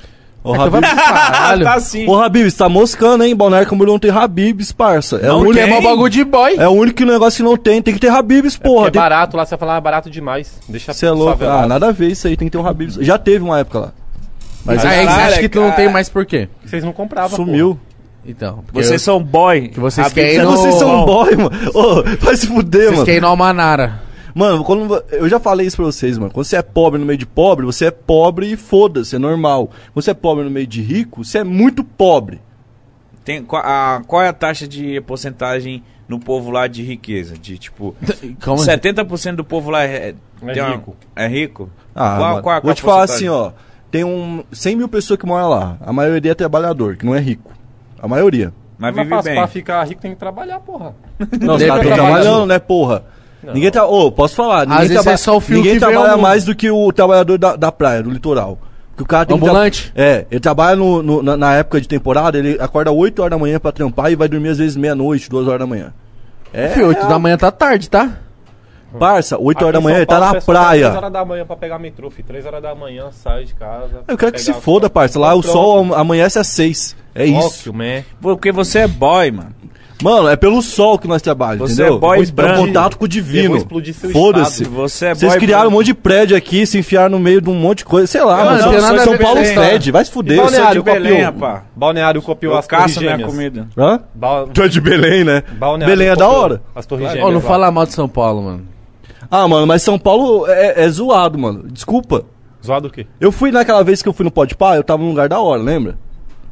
Ô, 0.45 0.53
Então 0.53 0.69
vai 0.69 0.79
Habibs, 0.79 0.89
pro 0.93 1.03
caralho. 1.13 1.63
tá 1.65 1.73
assim. 1.73 2.07
Ô, 2.07 2.21
Habibs, 2.21 2.53
tá 2.53 2.69
moscando, 2.69 3.23
hein? 3.23 3.35
Balneário 3.35 3.67
Camboriú 3.67 3.93
não 3.93 3.99
tem 3.99 4.11
Habibs, 4.11 4.71
parça. 4.71 5.15
É, 5.17 5.25
o 5.25 5.27
Não 5.29 5.35
único, 5.39 5.45
Porque 5.55 5.59
é 5.59 5.65
mó 5.67 5.81
bagulho 5.81 6.09
de 6.09 6.23
boy. 6.23 6.55
é 6.57 6.67
o 6.67 6.71
único 6.71 7.03
negócio 7.03 7.37
que 7.37 7.43
não 7.49 7.57
tem. 7.57 7.81
Tem 7.81 7.93
que 7.95 7.99
ter 7.99 8.09
Habibs, 8.09 8.55
porra. 8.55 8.83
Porque 8.85 8.97
é 8.97 9.01
Tem... 9.01 9.01
barato 9.01 9.35
lá, 9.35 9.43
você 9.43 9.49
vai 9.49 9.59
falar 9.59 9.77
ah, 9.77 9.81
barato 9.81 10.09
demais. 10.09 10.59
Deixa 10.69 10.93
Você 10.93 11.07
é 11.07 11.11
louco. 11.11 11.43
Ah, 11.43 11.65
nada 11.67 11.87
a 11.87 11.91
ver 11.91 12.09
isso 12.11 12.27
aí, 12.27 12.37
tem 12.37 12.47
que 12.47 12.51
ter 12.51 12.57
um 12.59 12.67
Habibs. 12.67 12.95
Já 13.01 13.17
teve 13.17 13.43
uma 13.43 13.57
época 13.59 13.79
lá. 13.79 13.91
Mas 14.63 14.81
Caralho, 14.83 14.99
aí 14.99 15.05
você 15.07 15.21
acha 15.21 15.39
que 15.41 15.49
tu 15.49 15.59
não 15.61 15.71
tem 15.71 15.89
mais 15.89 16.09
por 16.09 16.25
quê? 16.25 16.47
Vocês 16.63 16.83
não 16.83 16.93
compravam, 16.93 17.35
Sumiu. 17.35 17.79
Então, 18.27 18.63
porque 18.65 18.83
Vocês 18.83 19.01
são 19.01 19.21
boy. 19.21 19.67
Que 19.69 19.79
vocês 19.79 20.07
Habibs 20.07 20.23
querem 20.23 20.39
é 20.39 20.43
no- 20.43 20.51
Vocês 20.57 20.75
são 20.75 21.05
boy, 21.05 21.35
mano. 21.35 21.51
Ô, 21.73 22.03
vai 22.19 22.35
se 22.35 22.47
fuder, 22.47 22.81
vocês 22.85 22.91
mano. 22.93 23.05
querem 23.05 23.17
ir 23.19 23.21
no 23.21 23.27
Almanara. 23.27 24.01
Mano, 24.35 24.65
quando, 24.65 25.01
eu 25.11 25.29
já 25.29 25.39
falei 25.39 25.65
isso 25.65 25.77
pra 25.77 25.85
vocês, 25.85 26.17
mano. 26.17 26.29
Quando 26.29 26.45
você 26.45 26.57
é 26.57 26.61
pobre 26.61 26.99
no 26.99 27.05
meio 27.05 27.17
de 27.17 27.25
pobre, 27.25 27.65
você 27.65 27.85
é 27.85 27.91
pobre 27.91 28.51
e 28.51 28.57
foda-se, 28.57 29.15
é 29.15 29.19
normal. 29.19 29.67
Quando 29.93 30.03
você 30.03 30.11
é 30.11 30.13
pobre 30.13 30.43
no 30.43 30.51
meio 30.51 30.67
de 30.67 30.81
rico, 30.81 31.23
você 31.23 31.37
é 31.37 31.43
muito 31.45 31.85
pobre. 31.85 32.41
Tem, 33.23 33.41
qual, 33.41 33.61
a, 33.65 34.01
qual 34.05 34.21
é 34.21 34.27
a 34.27 34.33
taxa 34.33 34.67
de 34.67 34.99
porcentagem 35.01 35.81
no 36.07 36.19
povo 36.19 36.51
lá 36.51 36.67
de 36.67 36.83
riqueza? 36.83 37.37
De 37.37 37.57
tipo. 37.57 37.95
Calma 38.41 38.61
70% 38.61 39.35
do 39.37 39.43
povo 39.45 39.71
lá 39.71 39.83
é, 39.85 40.13
É 40.45 40.53
tem 40.53 40.61
uma- 40.61 40.71
rico. 40.75 40.95
é 41.15 41.27
rico? 41.27 41.69
Ah, 41.95 42.17
Qual- 42.17 42.29
mano, 42.31 42.43
qual- 42.43 42.55
vou 42.55 42.61
qual 42.63 42.75
te 42.75 42.81
falar 42.81 43.03
assim, 43.03 43.29
ó. 43.29 43.51
Tem 43.89 44.03
um 44.03 44.43
100 44.51 44.75
mil 44.75 44.89
pessoas 44.89 45.17
que 45.17 45.25
moram 45.25 45.47
lá. 45.47 45.77
A 45.79 45.93
maioria 45.93 46.33
é 46.33 46.35
trabalhador, 46.35 46.97
que 46.97 47.05
não 47.05 47.15
é 47.15 47.19
rico. 47.21 47.53
A 48.01 48.07
maioria. 48.07 48.51
Mas 48.77 48.93
Mas 48.93 49.05
vive 49.05 49.07
pra, 49.09 49.21
bem. 49.23 49.35
pra 49.35 49.47
ficar 49.47 49.83
rico 49.87 50.01
tem 50.01 50.11
que 50.11 50.17
trabalhar, 50.19 50.59
porra. 50.59 50.93
Não, 51.17 51.25
os 51.27 51.39
caras 51.39 51.61
estão 51.61 51.79
trabalhar. 51.79 51.95
trabalhando, 51.95 52.45
né, 52.47 52.59
porra? 52.59 53.05
Ninguém 53.53 53.71
tá. 53.71 53.85
Ô, 53.85 54.11
posso 54.11 54.35
falar? 54.35 54.65
Ninguém, 54.65 54.87
vezes 54.87 54.93
traba- 54.95 55.11
é 55.13 55.17
só 55.17 55.37
o 55.37 55.39
fio 55.39 55.57
ninguém 55.57 55.73
que 55.73 55.79
trabalha 55.79 56.11
ao 56.11 56.17
mundo. 56.17 56.21
mais 56.21 56.43
do 56.45 56.55
que 56.55 56.69
o 56.69 56.91
trabalhador 56.91 57.37
da, 57.37 57.55
da 57.55 57.71
praia, 57.71 58.01
do 58.03 58.09
litoral. 58.09 58.57
Porque 58.91 59.03
o 59.03 59.05
cara 59.05 59.25
tem 59.25 59.35
que 59.37 59.41
tra- 59.43 59.51
Ambulante? 59.51 59.91
É, 59.95 60.25
ele 60.31 60.39
trabalha 60.39 60.75
no- 60.77 61.03
no- 61.03 61.21
na, 61.21 61.35
na 61.35 61.55
época 61.55 61.81
de 61.81 61.87
temporada, 61.87 62.37
ele 62.37 62.57
acorda 62.61 62.91
8 62.91 63.19
horas 63.21 63.31
da 63.31 63.37
manhã 63.37 63.59
pra 63.59 63.71
trampar 63.71 64.11
e 64.11 64.15
vai 64.15 64.27
dormir 64.29 64.49
às 64.49 64.57
vezes 64.57 64.77
meia-noite, 64.77 65.29
2 65.29 65.47
horas 65.47 65.59
da 65.59 65.67
manhã. 65.67 65.93
É, 66.53 66.69
Fio, 66.69 66.87
8 66.87 67.05
da 67.07 67.19
manhã 67.19 67.37
tá 67.37 67.51
tarde, 67.51 67.89
tá? 67.89 68.09
parça, 68.97 69.37
8 69.37 69.61
horas 69.61 69.73
da 69.73 69.81
manhã 69.81 69.97
ele 69.97 70.05
tá 70.05 70.19
na 70.19 70.31
sai 70.31 70.41
praia. 70.41 70.83
3 70.85 70.95
horas 70.97 71.11
da 71.11 71.25
manhã 71.25 71.45
pra 71.45 71.55
pegar 71.57 71.77
metrô, 71.77 72.09
filho. 72.09 72.25
3 72.29 72.45
horas 72.45 72.61
da 72.63 72.73
manhã 72.73 73.07
sai 73.11 73.43
de 73.43 73.53
casa. 73.53 74.03
Eu 74.07 74.17
quero 74.17 74.31
que 74.31 74.39
se 74.39 74.53
foda, 74.53 74.89
parça. 74.89 75.19
Lá 75.19 75.33
o 75.35 75.43
sol 75.43 75.79
am- 75.79 75.93
amanhece 75.93 76.39
às 76.39 76.47
6. 76.47 76.95
É 77.13 77.25
isso. 77.25 77.73
Porque 78.21 78.53
você 78.53 78.79
é 78.79 78.87
boy, 78.87 79.31
mano. 79.31 79.49
Mano, 80.03 80.27
é 80.27 80.35
pelo 80.35 80.61
sol 80.61 80.99
que 80.99 81.07
nós 81.07 81.21
trabalhamos, 81.21 81.71
Você 81.71 81.81
entendeu? 81.81 81.95
é 81.97 81.99
boy 81.99 82.25
branco. 82.31 82.65
contato 82.65 82.97
com 82.97 83.05
o 83.05 83.07
divino. 83.07 83.65
Foda-se. 84.11 84.65
Você 84.65 85.05
é 85.07 85.15
Vocês 85.15 85.31
boy 85.31 85.39
criaram 85.39 85.63
um 85.63 85.67
branco. 85.67 85.77
monte 85.77 85.85
de 85.87 85.93
prédio 85.93 86.35
aqui, 86.35 86.65
se 86.65 86.77
enfiaram 86.77 87.11
no 87.11 87.19
meio 87.19 87.39
de 87.39 87.49
um 87.49 87.55
monte 87.55 87.79
de 87.79 87.85
coisa. 87.85 88.05
Sei 88.05 88.21
lá, 88.21 88.39
Eu 88.39 88.45
mano. 88.45 88.57
não 88.57 88.99
São, 88.99 89.17
Paulo 89.17 89.39
história. 89.41 89.69
fede, 89.71 89.91
vai 89.91 90.03
se 90.03 90.11
fuder. 90.11 90.35
Sou 90.37 90.45
Balneário 90.45 90.83
de 90.83 90.91
Belém, 90.91 91.25
copiou. 91.25 91.25
rapá. 91.49 91.63
Balneário 91.75 92.21
copiou 92.21 92.53
Eu 92.53 92.59
as 92.59 92.67
torres 92.67 92.85
caço 92.85 92.99
minha 92.99 93.19
comida. 93.19 93.67
Hã? 93.77 94.01
Ba- 94.13 94.45
Tu 94.53 94.63
é 94.63 94.67
de 94.67 94.81
Belém, 94.81 95.23
né? 95.23 95.43
Balneário 95.57 95.95
Belém 95.95 96.07
é 96.11 96.15
da 96.15 96.25
copiou 96.25 96.41
hora. 96.43 96.61
As 96.75 96.85
torres 96.85 97.05
Ó, 97.07 97.09
gêmeas. 97.11 97.27
não 97.33 97.35
lá. 97.41 97.47
fala 97.47 97.71
mal 97.71 97.85
de 97.85 97.93
São 97.93 98.09
Paulo, 98.09 98.41
mano. 98.43 98.67
Ah, 99.31 99.47
mano, 99.47 99.65
mas 99.65 99.81
São 99.81 99.97
Paulo 99.97 100.45
é, 100.47 100.83
é 100.83 100.89
zoado, 100.89 101.39
mano. 101.39 101.63
Desculpa. 101.71 102.25
Zoado 102.63 102.89
o 102.89 102.91
quê? 102.91 103.07
Eu 103.19 103.31
fui 103.31 103.49
naquela 103.51 103.83
vez 103.83 104.01
que 104.01 104.09
eu 104.09 104.13
fui 104.13 104.23
no 104.25 104.31
Pode 104.31 104.55
Pá, 104.55 104.75
eu 104.75 104.83
tava 104.83 105.01
num 105.01 105.09
lugar 105.09 105.29
da 105.29 105.39
hora, 105.39 105.61
lembra? 105.61 105.97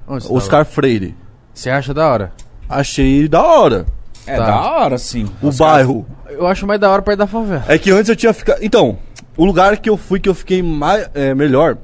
Onde 0.08 0.26
Oscar 0.32 0.66
Freire. 0.66 1.14
Você 1.54 1.70
acha 1.70 1.94
da 1.94 2.08
hora? 2.08 2.32
Achei 2.67 3.27
da 3.27 3.42
hora. 3.43 3.85
É 4.25 4.38
Tá. 4.38 4.45
da 4.45 4.61
hora, 4.61 4.98
sim. 4.98 5.27
O 5.42 5.48
Os 5.50 5.58
bairro. 5.58 6.06
Eu 6.30 6.48
acho 6.48 6.66
mais 6.66 6.80
da 6.80 6.90
hora 6.90 7.01
perto 7.01 7.19
da 7.19 7.27
favela. 7.27 7.66
É 7.67 7.77
que 7.77 7.92
antes 7.92 8.09
eu 8.09 8.16
tinha 8.16 8.33
ficado. 8.33 8.59
Então, 8.64 8.98
o 9.38 9.45
lugar 9.45 9.77
que 9.77 9.90
eu 9.90 9.98
fui 9.98 10.19
que 10.19 10.30
eu 10.30 10.33
fiquei 10.33 10.64
mais, 10.64 11.09
é, 11.14 11.33
melhor. 11.35 11.77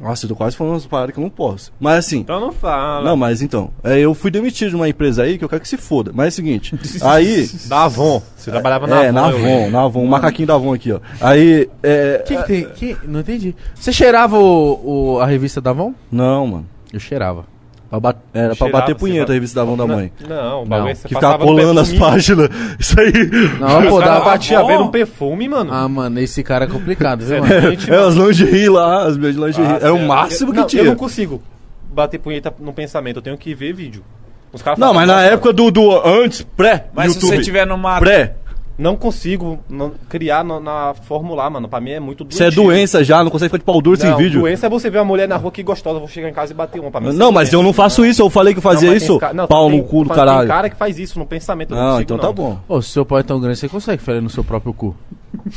Nossa, 0.00 0.24
eu 0.24 0.30
tô 0.30 0.34
quase 0.36 0.56
falando 0.56 0.72
umas 0.72 0.86
paradas 0.86 1.12
que 1.12 1.20
eu 1.20 1.22
não 1.22 1.30
posso. 1.30 1.72
Mas 1.78 1.98
assim. 2.06 2.20
Então 2.20 2.40
não 2.40 2.50
fala. 2.50 3.04
Não, 3.04 3.16
mas 3.16 3.42
então. 3.42 3.70
é, 3.84 3.98
eu 4.00 4.14
fui 4.14 4.30
demitido 4.30 4.70
de 4.70 4.76
uma 4.76 4.88
empresa 4.88 5.22
aí 5.22 5.36
que 5.38 5.44
eu 5.44 5.48
quero 5.48 5.60
que 5.60 5.68
se 5.68 5.76
foda. 5.76 6.10
Mas 6.14 6.26
é 6.26 6.28
o 6.28 6.32
seguinte. 6.32 6.74
aí. 7.02 7.48
Da 7.66 7.84
Avon. 7.84 8.22
Você 8.36 8.50
trabalhava 8.50 8.86
na 8.86 9.04
é, 9.04 9.08
Avon. 9.08 9.12
na 9.12 9.30
eu 9.30 9.36
Avon, 9.36 9.70
na 9.70 9.82
Avon, 9.82 10.04
o 10.04 10.08
macaquinho 10.08 10.48
da 10.48 10.54
Avon 10.54 10.72
aqui, 10.72 10.92
ó. 10.92 11.00
Aí. 11.20 11.68
É. 11.82 12.22
Que 12.26 12.36
que 12.36 12.42
tem? 12.44 12.68
Que? 12.70 12.96
Não 13.04 13.20
entendi. 13.20 13.54
Você 13.74 13.92
cheirava 13.92 14.38
o, 14.38 15.14
o- 15.14 15.20
a 15.20 15.26
revista 15.26 15.60
da 15.60 15.70
Avon? 15.70 15.92
Não, 16.10 16.46
mano. 16.46 16.66
Eu 16.92 16.98
cheirava. 16.98 17.44
Pra 17.92 18.00
bat- 18.00 18.16
Era 18.32 18.56
pra 18.56 18.68
bater 18.70 18.94
punheta 18.94 19.32
a 19.32 19.34
revista 19.34 19.56
da 19.56 19.62
Avon 19.62 19.76
da 19.76 19.86
mãe. 19.86 20.10
Não, 20.26 20.62
o 20.62 20.64
bagulho 20.64 20.88
é 20.88 20.92
Não, 20.92 20.96
você 20.96 21.08
Que 21.08 21.14
ficava 21.14 21.34
passava 21.38 21.44
no 21.44 21.58
colando 21.58 21.78
as 21.80 21.92
páginas. 21.92 22.48
Isso 22.80 22.98
aí. 22.98 23.12
Não, 23.60 23.82
pô, 23.82 23.98
Os 23.98 24.04
caras 24.04 24.18
dá 24.18 24.20
batiam 24.24 24.60
Avon? 24.60 24.68
vendo 24.68 24.84
um 24.84 24.90
perfume, 24.90 25.46
mano. 25.46 25.70
Ah, 25.74 25.86
mano, 25.86 26.18
esse 26.18 26.42
cara 26.42 26.64
é 26.64 26.68
complicado, 26.68 27.18
viu, 27.18 27.28
Você 27.28 27.40
mano? 27.40 27.52
é 27.52 27.60
doente, 27.60 27.90
É, 27.92 27.94
mano. 27.94 28.06
as 28.08 28.14
lingerie 28.14 28.68
lá, 28.70 29.06
as 29.06 29.18
minhas 29.18 29.36
lingerie. 29.36 29.70
Ah, 29.72 29.76
Era 29.82 29.92
o 29.92 29.96
sério. 29.96 30.08
máximo 30.08 30.48
Eu- 30.50 30.54
que 30.54 30.60
não, 30.60 30.66
tinha. 30.66 30.82
Eu 30.82 30.86
não 30.86 30.96
consigo 30.96 31.42
bater 31.92 32.18
punheta 32.18 32.50
no 32.58 32.72
pensamento, 32.72 33.16
eu 33.16 33.22
tenho 33.22 33.36
que 33.36 33.54
ver 33.54 33.74
vídeo. 33.74 34.02
Os 34.54 34.62
caras 34.62 34.78
Não, 34.78 34.88
falam, 34.88 35.00
mas 35.00 35.08
na 35.08 35.14
"Nossa, 35.22 35.34
época 35.34 35.52
do, 35.52 35.70
do 35.70 35.90
antes, 36.06 36.40
pré, 36.42 36.86
Mas 36.94 37.12
se 37.12 37.18
YouTube. 37.18 37.36
você 37.36 37.42
tiver 37.42 37.66
numa. 37.66 37.98
Pré, 38.00 38.36
Não 38.78 38.96
consigo 38.96 39.58
não- 39.68 39.92
criar 40.08 40.42
no- 40.42 40.58
na 40.58 40.94
formular, 41.06 41.50
mano. 41.50 41.68
Pra 41.68 41.80
mim 41.80 41.90
é 41.90 42.00
muito 42.00 42.24
você 42.28 42.44
é 42.44 42.46
doentio. 42.46 42.62
doença 42.64 43.04
já, 43.04 43.22
não 43.22 43.30
consegue 43.30 43.50
ficar 43.50 43.58
de 43.58 43.64
pau 43.64 43.80
duro 43.82 43.96
sem 44.00 44.10
Não, 44.10 44.16
vídeo. 44.16 44.40
doença 44.40 44.66
é 44.66 44.68
você 44.70 44.88
ver 44.90 44.98
uma 44.98 45.04
mulher 45.04 45.28
na 45.28 45.36
rua 45.36 45.52
que 45.52 45.62
gostosa, 45.62 45.96
eu 45.96 46.00
vou 46.00 46.08
chegar 46.08 46.28
em 46.28 46.32
casa 46.32 46.52
e 46.52 46.56
bater 46.56 46.80
uma. 46.80 46.90
Pra 46.90 47.00
mim, 47.00 47.08
isso 47.10 47.18
Não, 47.18 47.28
é 47.28 47.32
mas 47.32 47.52
eu 47.52 47.62
não 47.62 47.72
faço 47.72 48.04
isso, 48.04 48.22
eu 48.22 48.30
falei 48.30 48.54
que 48.54 48.58
eu 48.60 48.62
Não, 48.64 48.70
fazia 48.72 48.88
tem 48.88 48.96
isso, 48.96 49.18
ca- 49.18 49.32
não, 49.34 49.46
pau 49.46 49.68
tem- 49.68 49.78
no 49.78 49.84
cu 49.84 50.02
do 50.04 50.08
tem 50.08 50.16
caralho. 50.16 50.48
cara 50.48 50.70
que 50.70 50.76
faz 50.76 50.98
isso 50.98 51.18
no 51.18 51.26
pensamento, 51.26 51.72
eu 51.72 51.76
não 51.76 51.82
Não, 51.84 51.90
consigo, 51.92 52.04
então 52.04 52.16
não. 52.16 52.24
tá 52.24 52.32
bom. 52.32 52.58
Ô, 52.68 52.80
se 52.82 52.88
seu 52.90 53.04
pau 53.04 53.18
é 53.18 53.22
tão 53.22 53.38
grande, 53.38 53.58
você 53.58 53.68
consegue 53.68 54.02
fazer 54.02 54.20
no 54.22 54.30
seu 54.30 54.42
próprio 54.42 54.72
cu. 54.72 54.96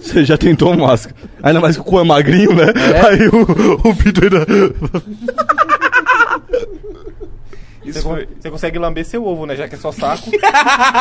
Você 0.00 0.24
já 0.24 0.36
tentou 0.36 0.74
máscara. 0.76 1.14
Ainda 1.42 1.60
mais 1.60 1.76
que 1.76 1.82
o 1.82 1.84
cu 1.84 2.00
é 2.00 2.02
magrinho, 2.04 2.52
né? 2.54 2.64
É? 2.96 3.06
Aí 3.06 3.28
o, 3.28 3.88
o 3.90 3.94
Pito 3.94 4.22
ainda... 4.24 4.44
Você, 7.92 8.02
con- 8.02 8.18
você 8.40 8.50
consegue 8.50 8.78
lamber 8.78 9.04
seu 9.04 9.24
ovo, 9.26 9.46
né? 9.46 9.56
Já 9.56 9.68
que 9.68 9.74
é 9.74 9.78
só 9.78 9.90
saco. 9.92 10.30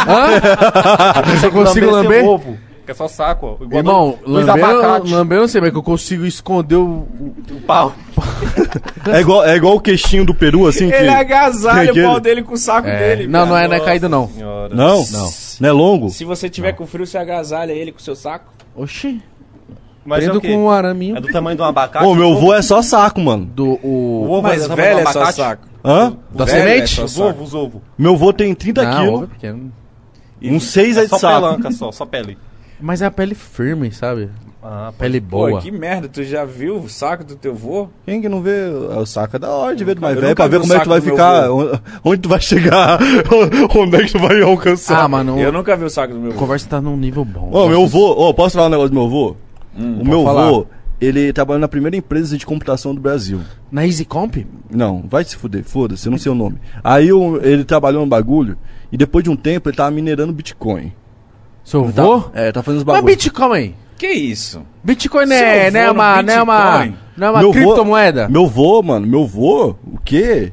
Hã? 0.07 1.35
Você 1.39 1.49
consigo 1.49 1.85
seu 1.87 1.91
lamber? 1.91 2.25
ovo. 2.25 2.57
que 2.85 2.91
é 2.91 2.95
só 2.95 3.07
saco, 3.07 3.57
ó. 3.59 3.63
Igual 3.63 3.79
Irmão, 3.79 4.19
do- 4.25 4.31
lambendo, 4.31 4.65
abacate. 4.65 5.13
lambendo 5.13 5.41
não 5.41 5.47
sei, 5.47 5.61
mas 5.61 5.71
que 5.71 5.77
eu 5.77 5.83
consigo 5.83 6.25
esconder 6.25 6.75
o. 6.75 6.81
o- 6.87 7.35
O 7.57 7.61
pau. 7.61 7.93
É 9.11 9.21
igual, 9.21 9.43
é 9.43 9.55
igual 9.55 9.75
o 9.75 9.79
queixinho 9.79 10.23
do 10.23 10.35
peru, 10.35 10.67
assim, 10.67 10.87
que... 10.89 10.95
Ele 10.95 11.09
agasalha 11.09 11.91
que 11.91 11.99
o 11.99 12.03
pau 12.03 12.19
dele 12.19 12.43
com 12.43 12.53
o 12.53 12.57
saco 12.57 12.87
É, 12.87 13.15
dele. 13.15 13.27
não, 13.27 13.45
não 13.45 13.57
é, 13.57 13.61
cara. 13.61 13.67
não 13.69 13.75
é 13.75 13.79
caído, 13.87 14.09
não. 14.09 14.27
Senhora. 14.27 14.75
Não? 14.75 15.03
Não. 15.09 15.29
Não 15.61 15.69
é 15.69 15.71
longo? 15.71 16.09
Se 16.09 16.23
você 16.25 16.47
tiver 16.47 16.73
com 16.73 16.85
frio, 16.85 17.07
você 17.07 17.17
agasalha 17.17 17.71
ele 17.71 17.91
com 17.91 17.97
o 17.97 18.01
seu 18.01 18.15
saco. 18.15 18.53
Oxi. 18.75 19.19
Mas 20.05 20.19
é 20.19 20.23
Prendo 20.23 20.37
o 20.39 20.41
quê? 20.41 20.47
com 20.53 20.57
um 20.65 20.69
araminho 20.71 21.17
É 21.17 21.21
do 21.21 21.27
tamanho 21.27 21.55
de 21.57 21.61
um 21.61 21.65
abacate? 21.65 22.05
Ô, 22.05 22.15
meu 22.15 22.35
vô 22.39 22.53
é 22.53 22.61
só 22.61 22.81
saco, 22.81 23.19
mano. 23.19 23.45
do. 23.45 23.79
O 23.83 24.25
O, 24.27 24.31
ovo 24.31 24.41
Mas 24.43 24.63
é 24.69 24.75
velho 24.75 24.99
é 24.99 25.03
só 25.03 25.09
abacate? 25.11 25.35
saco. 25.37 25.67
Hã? 25.83 26.13
da 26.33 26.45
velho 26.45 26.57
semente? 26.63 27.01
é 27.01 27.03
Os 27.03 27.11
só 27.11 27.29
ovos, 27.29 27.47
os 27.49 27.53
ovos. 27.55 27.81
Meu 27.97 28.15
vô 28.17 28.33
tem 28.33 28.53
30 28.55 28.83
Não, 28.83 28.89
ovo 28.91 28.99
é 28.99 29.05
quilos, 29.05 29.29
pequeno. 29.29 29.71
uns 30.43 30.63
6 30.65 30.97
é 30.97 31.01
de 31.03 31.07
Só 31.09 31.17
saco. 31.17 31.33
pelanca, 31.41 31.71
só, 31.71 31.91
só 31.91 32.05
pele. 32.05 32.37
Mas 32.79 33.01
é 33.01 33.05
a 33.05 33.11
pele 33.11 33.35
firme, 33.35 33.91
sabe? 33.91 34.29
Ah, 34.61 34.91
Pele 34.97 35.21
Pô, 35.21 35.47
boa. 35.47 35.61
que 35.61 35.71
merda, 35.71 36.09
tu 36.09 36.21
já 36.21 36.43
viu 36.43 36.75
o 36.79 36.89
saco 36.89 37.23
do 37.23 37.35
teu 37.35 37.55
vô? 37.55 37.87
Quem 38.05 38.21
que 38.21 38.27
não 38.27 38.41
vê 38.41 38.65
o 38.69 39.05
saco 39.05 39.37
é 39.37 39.39
da 39.39 39.49
hora 39.49 39.73
de 39.73 39.85
ver 39.85 39.95
do 39.95 40.01
mais 40.01 40.19
velho, 40.19 40.35
pra 40.35 40.47
ver 40.47 40.57
o 40.57 40.61
como 40.61 40.73
é 40.73 40.77
que 40.79 40.83
tu 40.83 40.89
vai 40.89 40.99
ficar, 41.01 41.47
onde, 42.03 42.17
tu 42.21 42.27
vai 42.29 42.41
chegar, 42.41 42.99
onde 43.73 43.95
é 43.95 43.99
que 44.05 44.11
tu 44.11 44.19
vai 44.19 44.41
alcançar. 44.41 45.03
Ah, 45.03 45.07
mano, 45.07 45.39
Eu 45.39 45.47
a 45.47 45.51
nunca 45.53 45.77
vi 45.77 45.85
o 45.85 45.89
saco 45.89 46.13
do 46.13 46.19
meu 46.19 46.31
vô. 46.33 46.37
conversa 46.39 46.67
tá 46.67 46.81
num 46.81 46.97
nível 46.97 47.23
bom. 47.23 47.49
Ô, 47.53 47.69
meu 47.69 47.87
vô, 47.87 48.11
ô, 48.11 48.33
posso 48.33 48.55
falar 48.55 48.67
um 48.67 48.71
negócio 48.71 48.89
do 48.89 48.95
meu 48.99 49.07
vô? 49.09 49.35
O 49.79 50.05
meu 50.05 50.23
falar. 50.23 50.49
vô, 50.49 50.65
ele 51.01 51.31
trabalhou 51.31 51.59
na 51.61 51.67
primeira 51.67 51.95
empresa 51.95 52.37
de 52.37 52.45
computação 52.45 52.93
do 52.93 52.99
Brasil. 53.01 53.39
Na 53.71 53.85
Easy 53.85 54.03
Comp? 54.05 54.37
Não, 54.69 55.03
vai 55.07 55.23
se 55.23 55.35
fuder, 55.35 55.63
foda-se, 55.63 56.07
eu 56.07 56.11
não 56.11 56.17
sei 56.17 56.31
o 56.31 56.35
nome. 56.35 56.57
Aí 56.83 57.11
o- 57.13 57.37
ele 57.41 57.63
trabalhou 57.63 58.01
no 58.01 58.07
bagulho 58.07 58.57
e 58.91 58.97
depois 58.97 59.23
de 59.23 59.29
um 59.29 59.35
tempo 59.35 59.69
ele 59.69 59.77
tava 59.77 59.91
minerando 59.91 60.33
Bitcoin. 60.33 60.91
Seu 61.63 61.91
Tá- 61.91 62.03
vô? 62.03 62.23
é, 62.33 62.51
tá 62.51 62.61
fazendo 62.63 62.79
os 62.79 62.83
Mas 62.83 62.95
bagulhos. 62.97 63.15
Bitcoin? 63.15 63.75
Que 63.97 64.07
isso? 64.11 64.61
Bitcoin 64.83 65.27
Seu 65.27 65.35
é, 65.37 65.65
vô 65.65 65.71
não 65.73 65.79
é 65.81 65.85
no 65.87 65.91
uma, 65.93 66.23
não 66.23 66.33
é 66.33 66.41
uma, 66.41 66.71
Bitcoin? 66.71 66.95
não 67.17 67.27
é 67.27 67.29
uma 67.31 67.39
Meu 67.39 67.47
vô- 67.51 67.59
criptomoeda? 67.59 68.29
Meu 68.29 68.47
vô, 68.47 68.81
mano, 68.81 69.05
meu 69.05 69.25
vô, 69.27 69.75
o 69.85 69.99
quê? 70.03 70.51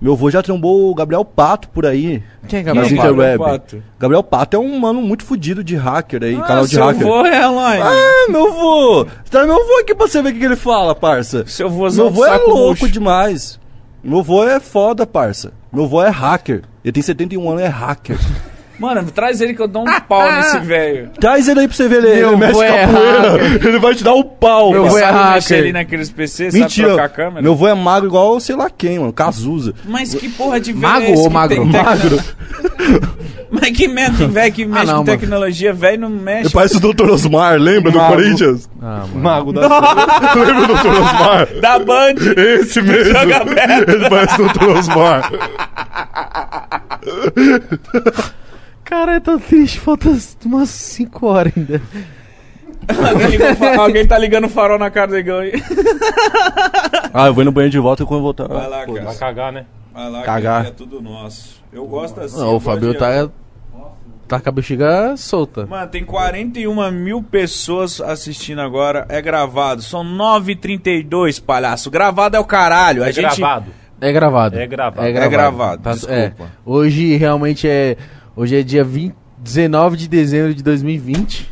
Meu 0.00 0.16
vô 0.16 0.30
já 0.30 0.42
trombou 0.42 0.90
o 0.90 0.94
Gabriel 0.94 1.24
Pato 1.24 1.68
por 1.68 1.84
aí. 1.84 2.22
Quem 2.48 2.60
é 2.60 2.62
Gabriel 2.62 2.86
é 2.86 2.88
Pato? 2.88 2.96
Gabriel 2.96 3.34
interweb. 3.34 3.38
Pato? 3.38 3.82
Gabriel 3.98 4.22
Pato 4.22 4.56
é 4.56 4.58
um 4.58 4.78
mano 4.78 5.02
muito 5.02 5.24
fudido 5.24 5.62
de 5.62 5.76
hacker 5.76 6.22
aí, 6.24 6.36
Ah, 6.36 6.40
canal 6.42 6.64
de 6.64 6.70
seu 6.70 6.84
hacker. 6.84 7.06
vô 7.06 7.26
é 7.26 7.46
online. 7.48 7.82
Ah, 7.84 8.30
meu 8.30 8.50
vô! 8.52 9.06
Traz 9.30 9.46
meu 9.46 9.56
vô 9.56 9.78
aqui 9.80 9.94
pra 9.94 10.06
você 10.08 10.22
ver 10.22 10.30
o 10.30 10.32
que, 10.32 10.38
que 10.38 10.44
ele 10.46 10.56
fala, 10.56 10.94
parça. 10.94 11.44
Seu 11.46 11.68
vôzão 11.68 12.06
Meu 12.06 12.12
de 12.12 12.18
vô 12.18 12.24
é 12.24 12.30
saco 12.30 12.48
louco 12.48 12.66
murcho. 12.80 12.88
demais. 12.88 13.60
Meu 14.02 14.22
vô 14.22 14.42
é 14.44 14.58
foda, 14.58 15.06
parça. 15.06 15.52
Meu 15.70 15.86
vô 15.86 16.00
é 16.02 16.08
hacker. 16.08 16.62
Ele 16.82 16.92
tem 16.92 17.02
71 17.02 17.50
anos, 17.50 17.62
é 17.62 17.66
hacker. 17.68 18.18
Mano, 18.80 19.04
traz 19.14 19.40
ele 19.40 19.54
que 19.54 19.60
eu 19.60 19.68
dou 19.68 19.82
um 19.82 20.00
pau 20.08 20.32
nesse 20.32 20.58
velho. 20.60 21.10
Traz 21.20 21.46
ele 21.48 21.60
aí 21.60 21.68
pra 21.68 21.76
você 21.76 21.86
ver, 21.86 22.02
ele, 22.02 22.16
Meu 22.16 22.28
ele 22.30 22.36
mexe 22.36 22.60
é 22.62 22.86
capoeira. 22.86 23.20
hacker. 23.32 23.66
Ele 23.68 23.78
vai 23.78 23.94
te 23.94 24.02
dar 24.02 24.14
o 24.14 24.24
pau. 24.24 24.70
Meu 24.72 24.86
vô 24.88 24.96
é 24.96 25.00
Sabe 25.02 25.18
hacker. 25.18 25.34
mexer 25.34 25.54
ali 25.56 25.72
naqueles 25.72 26.10
PC, 26.10 26.50
sabe 26.50 26.62
Mentira. 26.62 26.88
trocar 26.88 27.04
a 27.04 27.08
câmera? 27.10 27.42
Meu 27.42 27.54
vô 27.54 27.68
é 27.68 27.74
magro 27.74 28.08
igual 28.08 28.40
sei 28.40 28.56
lá 28.56 28.70
quem, 28.70 28.98
mano. 28.98 29.12
Cazuza. 29.12 29.74
Mas 29.84 30.14
que 30.14 30.28
porra 30.30 30.58
de 30.58 30.72
velho 30.72 30.82
Mago 30.82 31.04
é 31.04 31.10
esse 31.12 31.22
ou 31.22 31.30
magro? 31.30 31.56
tem 31.56 31.70
tecno- 31.70 31.84
Magro. 31.84 32.20
Mas 33.52 33.76
que 33.76 33.88
merda 33.88 34.28
velho 34.28 34.52
que 34.52 34.64
mexe 34.64 34.86
não, 34.86 34.98
com 34.98 35.04
tecnologia, 35.04 35.72
velho 35.72 36.02
não 36.02 36.08
mexe. 36.08 36.42
Ele 36.46 36.50
parece 36.50 36.76
o 36.76 36.80
Dr. 36.80 37.10
Osmar, 37.10 37.58
lembra 37.58 37.90
do 37.90 37.98
Mago. 37.98 38.14
Corinthians? 38.14 38.70
Ah, 38.80 39.02
mano. 39.12 39.20
Mago 39.20 39.52
da 39.52 39.62
lembra 40.34 40.66
do 40.68 40.74
Dr. 40.74 40.86
Osmar? 40.88 41.48
Da 41.60 41.78
Band. 41.80 42.14
Esse 42.36 42.80
mesmo. 42.80 43.12
Joga. 43.12 43.42
Ele 43.92 44.08
parece 44.08 44.40
o 44.40 44.48
Dr. 44.48 44.68
Osmar. 44.78 45.30
Cara, 48.90 49.14
é 49.16 49.20
tão 49.20 49.38
triste, 49.38 49.78
falta 49.78 50.08
umas 50.44 50.68
5 50.68 51.26
horas 51.26 51.52
ainda. 51.56 51.80
alguém, 53.08 53.28
ligou 53.28 53.50
o 53.52 53.54
fa- 53.56 53.76
alguém 53.76 54.06
tá 54.06 54.18
ligando 54.18 54.44
o 54.44 54.48
farol 54.48 54.78
na 54.78 54.90
cara 54.90 55.06
do 55.12 55.16
Igão 55.18 55.38
aí. 55.38 55.52
Ah, 57.14 57.26
eu 57.28 57.34
vou 57.34 57.42
ir 57.42 57.44
no 57.46 57.52
banheiro 57.52 57.70
de 57.72 57.78
volta 57.78 58.02
e 58.02 58.06
quando 58.06 58.18
eu 58.18 58.24
voltar. 58.24 58.48
Vai 58.48 58.68
lá, 58.68 58.84
Pô, 58.84 58.94
cara. 58.94 59.06
Vai 59.06 59.16
cagar, 59.16 59.52
né? 59.52 59.64
Vai 59.92 60.10
lá, 60.10 60.22
Cagar. 60.22 60.62
que 60.64 60.68
é 60.68 60.72
tudo 60.72 61.00
nosso. 61.00 61.60
Eu 61.72 61.86
gosto 61.86 62.20
assim. 62.20 62.36
Não, 62.38 62.56
o 62.56 62.60
Fabio 62.60 62.92
de- 62.92 62.98
tá, 62.98 63.28
tá 64.26 64.40
com 64.40 64.48
a 64.48 64.52
bexiga 64.52 65.16
solta. 65.16 65.66
Mano, 65.66 65.86
tem 65.88 66.04
41 66.04 66.90
mil 66.90 67.22
pessoas 67.22 68.00
assistindo 68.00 68.60
agora. 68.60 69.06
É 69.08 69.20
gravado. 69.22 69.82
São 69.82 70.02
9h32, 70.04 71.40
palhaço. 71.40 71.90
Gravado 71.90 72.36
é 72.36 72.40
o 72.40 72.44
caralho. 72.44 73.02
A 73.04 73.08
É 73.08 73.12
gente. 73.12 73.36
gravado. 73.36 73.70
É 74.00 74.12
gravado. 74.12 74.58
É 74.58 74.66
gravado. 74.66 75.06
É 75.06 75.28
gravado, 75.28 75.82
Tá- 75.82 75.92
desculpa. 75.92 76.14
é. 76.14 76.32
Hoje 76.64 77.16
realmente 77.16 77.68
é. 77.68 77.96
Hoje 78.36 78.58
é 78.58 78.62
dia 78.62 78.84
20, 78.84 79.14
19 79.38 79.96
de 79.96 80.08
dezembro 80.08 80.54
de 80.54 80.62
2020. 80.62 81.50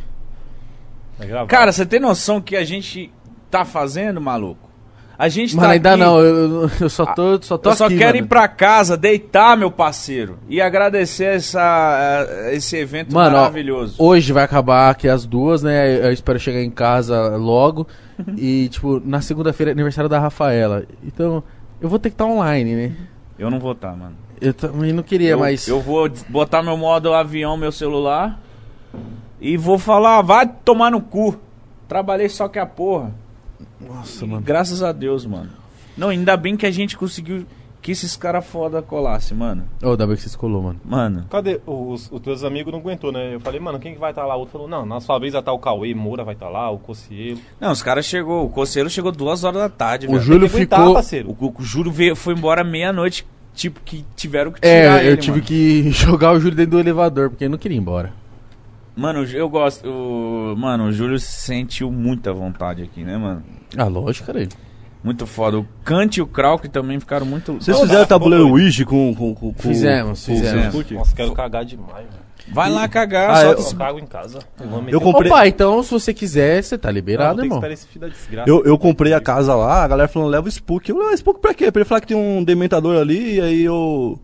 É 1.19 1.25
gravado. 1.25 1.47
Cara, 1.49 1.71
você 1.71 1.85
tem 1.85 1.99
noção 1.99 2.39
que 2.41 2.55
a 2.55 2.63
gente 2.63 3.11
tá 3.51 3.65
fazendo, 3.65 4.21
maluco? 4.21 4.69
A 5.17 5.27
gente 5.27 5.53
Mano, 5.53 5.67
tá 5.67 5.73
ainda 5.73 5.89
aqui- 5.95 5.99
não, 5.99 6.19
eu, 6.21 6.69
eu 6.79 6.89
só 6.89 7.05
tô, 7.07 7.41
só 7.41 7.57
tô 7.57 7.71
Eu 7.71 7.75
só 7.75 7.85
aqui, 7.87 7.97
quero 7.97 8.15
mano. 8.15 8.25
ir 8.25 8.29
pra 8.29 8.47
casa, 8.47 8.95
deitar, 8.95 9.57
meu 9.57 9.69
parceiro. 9.69 10.39
E 10.47 10.61
agradecer 10.61 11.35
essa, 11.35 12.25
eh, 12.47 12.55
esse 12.55 12.77
evento 12.77 13.13
Mano, 13.13 13.35
ó, 13.35 13.39
maravilhoso. 13.41 13.95
hoje 14.01 14.31
vai 14.31 14.45
acabar 14.45 14.89
aqui 14.89 15.09
as 15.09 15.25
duas, 15.25 15.61
né? 15.61 16.05
Eu 16.07 16.13
espero 16.13 16.39
chegar 16.39 16.61
em 16.61 16.71
casa 16.71 17.35
logo. 17.35 17.85
e, 18.37 18.69
tipo, 18.69 19.01
na 19.03 19.19
segunda-feira 19.19 19.71
é 19.71 19.73
aniversário 19.73 20.09
da 20.09 20.19
Rafaela. 20.19 20.85
Então, 21.05 21.43
eu 21.81 21.89
vou 21.89 21.99
ter 21.99 22.11
que 22.11 22.13
estar 22.13 22.25
online, 22.25 22.73
né? 22.75 22.91
Eu 23.37 23.51
não 23.51 23.59
vou 23.59 23.73
estar, 23.73 23.93
mano. 23.97 24.15
Eu 24.41 24.53
também 24.53 24.93
não 24.93 25.03
queria, 25.03 25.31
eu, 25.31 25.39
mas. 25.39 25.67
eu 25.67 25.81
vou 25.81 26.09
botar 26.29 26.63
meu 26.63 26.77
modo 26.77 27.13
avião, 27.13 27.57
meu 27.57 27.71
celular. 27.71 28.39
E 29.41 29.55
vou 29.57 29.77
falar, 29.77 30.21
vai 30.21 30.47
tomar 30.47 30.91
no 30.91 31.01
cu. 31.01 31.35
Trabalhei 31.87 32.29
só 32.29 32.47
que 32.47 32.59
a 32.59 32.65
porra. 32.65 33.11
Nossa, 33.79 34.25
E 34.25 34.27
mano. 34.27 34.41
Graças 34.41 34.83
a 34.83 34.91
Deus, 34.91 35.25
mano. 35.25 35.49
Não, 35.97 36.09
ainda 36.09 36.35
bem 36.37 36.55
que 36.55 36.65
a 36.65 36.71
gente 36.71 36.97
conseguiu 36.97 37.45
que 37.81 37.93
esses 37.93 38.15
caras 38.17 38.45
foda 38.45 38.81
colassem, 38.81 39.37
mano. 39.37 39.63
Ô, 39.81 39.91
ainda 39.91 40.05
bem 40.05 40.15
que 40.17 40.21
você 40.21 40.27
escolou, 40.27 40.61
mano. 40.61 40.79
Mano. 40.83 41.25
Cadê? 41.29 41.61
Os, 41.65 42.09
os 42.11 42.21
teus 42.21 42.43
amigos 42.43 42.71
não 42.73 42.79
aguentou, 42.79 43.11
né? 43.11 43.33
Eu 43.35 43.39
falei, 43.39 43.59
mano, 43.59 43.79
quem 43.79 43.93
que 43.93 43.99
vai 43.99 44.11
estar 44.11 44.25
lá? 44.25 44.35
O 44.35 44.39
outro 44.39 44.51
falou, 44.53 44.67
não, 44.67 44.85
na 44.85 44.99
sua 44.99 45.17
vez 45.17 45.31
vai 45.33 45.41
estar 45.41 45.53
o 45.53 45.59
Cauê, 45.59 45.93
Moura 45.93 46.23
vai 46.25 46.33
estar 46.35 46.49
lá, 46.49 46.69
o 46.69 46.77
Cocielo. 46.77 47.39
Não, 47.59 47.71
os 47.71 47.81
caras 47.81 48.05
chegou, 48.05 48.45
o 48.45 48.49
Coceiro 48.49 48.89
chegou 48.89 49.11
duas 49.11 49.43
horas 49.45 49.61
da 49.61 49.69
tarde, 49.69 50.07
O 50.07 50.11
velho. 50.11 50.21
Júlio 50.21 50.47
aguentar, 50.47 50.79
ficou. 50.79 50.93
parceiro. 50.93 51.29
O, 51.39 51.53
o 51.57 51.63
Júlio 51.63 51.91
veio, 51.91 52.15
foi 52.17 52.33
embora 52.33 52.63
meia-noite, 52.63 53.25
tipo, 53.53 53.79
que 53.83 54.05
tiveram 54.15 54.51
que 54.51 54.61
tirar 54.61 54.73
É, 54.73 55.01
ele, 55.03 55.11
eu 55.11 55.17
tive 55.17 55.37
mano. 55.37 55.43
que 55.43 55.91
jogar 55.95 56.31
o 56.33 56.39
Júlio 56.39 56.55
dentro 56.55 56.71
do 56.71 56.79
elevador, 56.79 57.29
porque 57.29 57.45
eu 57.45 57.49
não 57.49 57.57
queria 57.57 57.77
ir 57.77 57.81
embora. 57.81 58.11
Mano, 58.95 59.23
eu 59.23 59.47
gosto. 59.49 59.87
O... 59.89 60.55
Mano, 60.57 60.85
o 60.85 60.91
Júlio 60.91 61.19
sentiu 61.19 61.91
muita 61.91 62.33
vontade 62.33 62.83
aqui, 62.83 63.03
né, 63.03 63.17
mano? 63.17 63.43
Ah, 63.77 63.85
lógico, 63.85 64.27
cara. 64.27 64.47
Muito 65.01 65.25
foda. 65.25 65.57
O 65.57 65.65
Kant 65.85 66.17
e 66.17 66.21
o 66.21 66.27
Krauk 66.27 66.67
também 66.67 66.99
ficaram 66.99 67.25
muito. 67.25 67.53
Vocês 67.53 67.79
fizeram 67.79 68.01
tá, 68.01 68.07
tabuleiro 68.07 68.49
Ouija 68.49 68.83
com, 68.85 69.15
com, 69.15 69.33
com, 69.33 69.53
com- 69.53 69.61
Fizemos, 69.61 70.25
com 70.25 70.33
o 70.33 70.35
fizemos. 70.35 70.61
Facebook? 70.63 70.93
Nossa, 70.93 71.15
quero 71.15 71.31
cagar 71.31 71.63
demais, 71.63 72.05
velho. 72.05 72.28
Vai 72.51 72.69
lá 72.69 72.87
cagar, 72.87 73.29
Ah, 73.29 73.41
solta 73.41 73.61
eu- 73.61 73.65
esse- 73.65 73.75
cago 73.75 73.99
em 73.99 74.05
casa. 74.05 74.39
Eu, 74.59 74.83
Eu 74.89 75.01
comprei- 75.01 75.31
Opa, 75.31 75.47
então 75.47 75.83
se 75.83 75.91
você 75.91 76.13
quiser, 76.13 76.63
você 76.63 76.77
tá 76.77 76.89
liberado, 76.91 77.37
Não, 77.37 77.43
irmão. 77.45 77.57
esperar 77.59 77.73
esse 77.73 77.87
filho 77.87 78.01
da 78.01 78.07
desgraça. 78.07 78.49
Eu, 78.49 78.63
eu 78.65 78.77
comprei 78.77 79.13
a 79.13 79.21
casa 79.21 79.55
lá, 79.55 79.83
a 79.83 79.87
galera 79.87 80.07
falando, 80.09 80.29
leva 80.29 80.47
o 80.47 80.49
Spook. 80.51 80.89
Eu, 80.89 80.97
leva 80.97 81.13
Spook 81.15 81.39
pra 81.39 81.53
quê? 81.53 81.71
Pra 81.71 81.81
ele 81.81 81.87
falar 81.89 82.01
que 82.01 82.07
tem 82.07 82.17
um 82.17 82.43
dementador 82.43 82.99
ali, 82.99 83.35
e 83.35 83.41
aí 83.41 83.63
eu. 83.63 84.19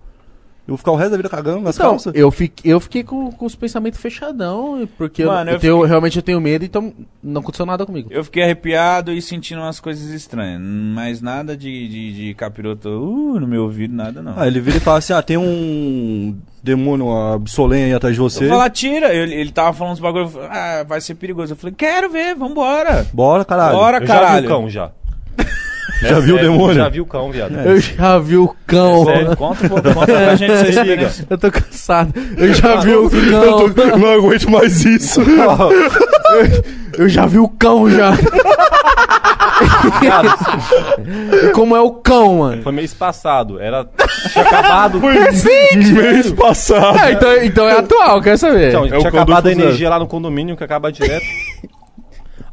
Eu 0.67 0.71
vou 0.71 0.77
ficar 0.77 0.91
o 0.91 0.95
resto 0.95 1.11
da 1.11 1.17
vida 1.17 1.29
cagando 1.29 1.61
nas 1.61 1.75
Então, 1.75 1.91
calças. 1.91 2.11
eu 2.15 2.31
fiquei, 2.31 2.71
eu 2.73 2.79
fiquei 2.79 3.03
com, 3.03 3.31
com 3.31 3.45
os 3.45 3.53
pensamentos 3.53 3.99
fechadão, 3.99 4.89
porque 4.97 5.21
eu- 5.23 5.27
Mano, 5.27 5.51
eu, 5.51 5.53
eu 5.55 5.59
tenho, 5.59 5.75
fiquei- 5.75 5.89
realmente 5.89 6.17
eu 6.17 6.23
tenho 6.23 6.41
medo, 6.41 6.65
então 6.65 6.91
não 7.21 7.41
aconteceu 7.41 7.67
nada 7.67 7.85
comigo. 7.85 8.09
Eu 8.11 8.23
fiquei 8.23 8.41
arrepiado 8.41 9.11
e 9.11 9.21
sentindo 9.21 9.61
umas 9.61 9.79
coisas 9.79 10.09
estranhas. 10.09 10.59
Mas 10.59 11.21
nada 11.21 11.55
de, 11.55 11.87
de, 11.87 12.13
de 12.13 12.33
capiroto 12.33 12.89
uh, 12.89 13.39
no 13.39 13.45
meu 13.47 13.61
ouvido, 13.63 13.93
nada 13.95 14.23
não. 14.23 14.33
Ah, 14.35 14.47
ele 14.47 14.59
vira 14.59 14.77
e 14.77 14.79
fala 14.79 14.97
assim: 14.97 15.13
ah, 15.13 15.21
tem 15.21 15.37
um 15.37 16.35
demônio 16.63 17.11
absolém 17.15 17.83
aí 17.83 17.93
atrás 17.93 18.15
de 18.15 18.19
você. 18.21 18.45
Eu 18.45 18.49
falei, 18.49 18.69
tira. 18.71 19.13
Ele, 19.13 19.35
ele 19.35 19.51
tava 19.51 19.71
falando 19.71 19.93
uns 19.93 19.99
bagulho. 19.99 20.23
eu 20.25 20.29
falei, 20.29 20.49
Ah, 20.51 20.83
vai 20.87 20.99
ser 20.99 21.13
perigoso. 21.13 21.53
Eu 21.53 21.57
falei, 21.57 21.75
quero 21.77 22.09
ver, 22.09 22.33
vambora. 22.33 23.05
Bora, 23.13 23.45
caralho. 23.45 23.77
Bora, 23.77 23.97
Eu 23.99 24.07
já 24.07 24.13
vi 24.15 24.19
caralho. 24.19 24.45
o 24.45 24.49
cão, 24.49 24.67
já. 24.69 24.89
Já 26.01 26.19
viu 26.19 26.35
o 26.35 26.37
Sério, 26.37 26.51
demônio? 26.51 26.75
Já 26.75 26.89
vi 26.89 27.01
o 27.01 27.05
cão, 27.05 27.31
viado. 27.31 27.55
Eu 27.59 27.79
já 27.79 28.19
vi 28.19 28.37
o 28.37 28.55
cão. 28.67 29.05
Sério, 29.05 29.37
conta, 29.37 29.69
pouco, 29.69 29.93
conta 29.93 30.05
pra 30.05 30.35
gente 30.35 30.51
essa 30.51 30.65
Se 30.65 30.69
liga. 30.71 30.81
experiência. 30.81 31.27
Eu 31.29 31.37
tô 31.37 31.51
cansado. 31.51 32.13
Eu 32.37 32.53
já 32.53 32.75
vi 32.77 32.93
o 32.93 33.09
cão. 33.09 33.61
Eu 33.61 33.73
tô- 33.73 33.97
não 33.97 34.11
aguento 34.11 34.49
mais 34.51 34.83
isso. 34.85 35.21
Eu 36.97 37.07
já 37.09 37.25
vi 37.25 37.39
o 37.39 37.47
cão 37.47 37.89
já. 37.89 38.11
E 41.43 41.49
como 41.51 41.75
é 41.75 41.81
o 41.81 41.91
cão, 41.91 42.37
mano? 42.39 42.61
Foi 42.63 42.71
mês 42.71 42.93
passado. 42.93 43.59
Era. 43.59 43.85
Tinha 44.31 44.45
acabado. 44.45 44.99
Mês 44.99 46.31
passado. 46.31 46.97
Ah, 46.99 47.11
então, 47.11 47.43
então 47.43 47.67
é 47.69 47.77
atual, 47.79 48.21
quer 48.21 48.37
saber? 48.37 48.69
Então, 48.69 48.85
É 48.85 48.89
tinha 48.97 49.07
acabado 49.09 49.47
a 49.47 49.51
energia 49.51 49.89
lá 49.89 49.99
no 49.99 50.07
condomínio, 50.07 50.55
que 50.57 50.63
acaba 50.63 50.91
direto. 50.91 51.25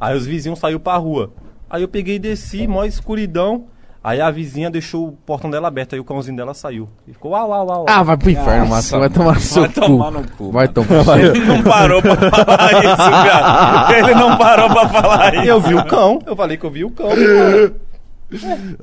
Aí 0.01 0.17
os 0.17 0.27
vizinhos 0.27 0.59
saíram 0.59 0.81
pra 0.81 0.97
rua. 0.97 1.33
Aí 1.73 1.81
eu 1.83 1.89
peguei 1.89 2.17
e 2.17 2.19
desci, 2.19 2.67
mó 2.69 2.85
escuridão. 2.85 3.65
Aí 4.05 4.21
a 4.21 4.31
vizinha 4.33 4.69
deixou 4.69 5.09
o 5.09 5.13
portão 5.13 5.49
dela 5.49 5.69
aberto, 5.69 5.95
aí 5.95 6.01
o 6.01 6.05
cãozinho 6.05 6.37
dela 6.37 6.53
saiu. 6.55 6.89
E 7.07 7.13
ficou 7.13 7.31
uau, 7.31 7.49
uau, 7.51 7.67
uau. 7.67 7.87
Ah, 7.89 8.03
vai 8.03 8.17
pro 8.17 8.31
inferno, 8.31 8.67
Márcio. 8.69 8.99
Vai 8.99 9.09
tomar 9.09 9.35
no 9.35 9.41
seu 9.41 9.63
Vai 9.63 9.71
cu. 9.73 9.81
tomar 9.81 10.11
no 10.11 10.29
cu. 10.33 10.51
Vai 10.51 10.69
tomar. 10.69 11.21
Ele 11.21 11.39
não 11.45 11.63
parou 11.63 12.03
pra 12.03 12.17
falar 12.17 12.73
isso, 12.85 12.97
cara. 12.97 13.99
Ele 13.99 14.15
não 14.15 14.37
parou 14.37 14.69
pra 14.71 14.89
falar 14.89 15.35
isso. 15.37 15.45
eu 15.47 15.61
vi 15.61 15.75
o 15.77 15.85
cão, 15.87 16.19
eu 16.27 16.35
falei 16.37 16.57
que 16.57 16.67
eu 16.67 16.71
vi 16.71 16.85
o 16.85 16.91
cão. 16.91 17.09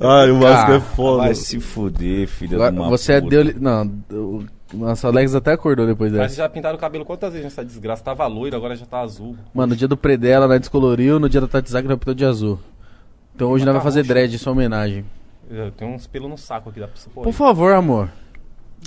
Ai, 0.00 0.30
o 0.30 0.46
Ah, 0.46 0.74
é 0.74 0.80
foda. 0.80 1.22
Vai 1.24 1.34
se 1.34 1.58
fuder, 1.60 2.26
filho 2.28 2.54
Agora, 2.54 2.72
de 2.72 2.78
uma 2.78 2.88
você 2.88 3.14
é 3.14 3.20
puta. 3.20 3.30
Deus. 3.44 3.60
Não, 3.60 3.90
o 4.10 4.44
nossa 4.72 5.08
Alex 5.08 5.34
até 5.34 5.52
acordou 5.52 5.84
depois 5.86 6.12
Mas 6.12 6.20
dessa. 6.22 6.36
já 6.36 6.48
pintaram 6.48 6.76
o 6.76 6.80
cabelo 6.80 7.04
quantas 7.04 7.30
vezes 7.32 7.44
nessa 7.44 7.64
desgraça? 7.64 8.02
Tava 8.04 8.24
loiro, 8.28 8.54
agora 8.56 8.76
já 8.76 8.86
tá 8.86 9.00
azul. 9.00 9.36
Mano, 9.52 9.70
no 9.70 9.76
dia 9.76 9.88
do 9.88 9.96
Predela, 9.96 10.46
nós 10.46 10.60
descoloriu, 10.60 11.18
no 11.18 11.28
dia 11.28 11.40
da 11.40 11.48
Tatizak, 11.48 11.86
nós 11.88 11.98
pintou 11.98 12.14
de 12.14 12.24
azul. 12.24 12.58
Então 13.40 13.50
hoje 13.52 13.64
nós 13.64 13.72
tá 13.74 13.78
vamos 13.78 13.84
fazer 13.84 14.00
roxo. 14.00 14.08
dread, 14.12 14.38
sua 14.38 14.52
homenagem. 14.52 15.04
Eu 15.50 15.70
tenho 15.70 15.92
uns 15.92 16.06
pelos 16.06 16.28
no 16.30 16.36
saco 16.36 16.68
aqui, 16.68 16.78
dá 16.78 16.86
pra 16.86 16.96
você 16.96 17.08
pôr. 17.08 17.22
Por 17.22 17.30
aí. 17.30 17.32
favor, 17.34 17.72
amor. 17.72 18.08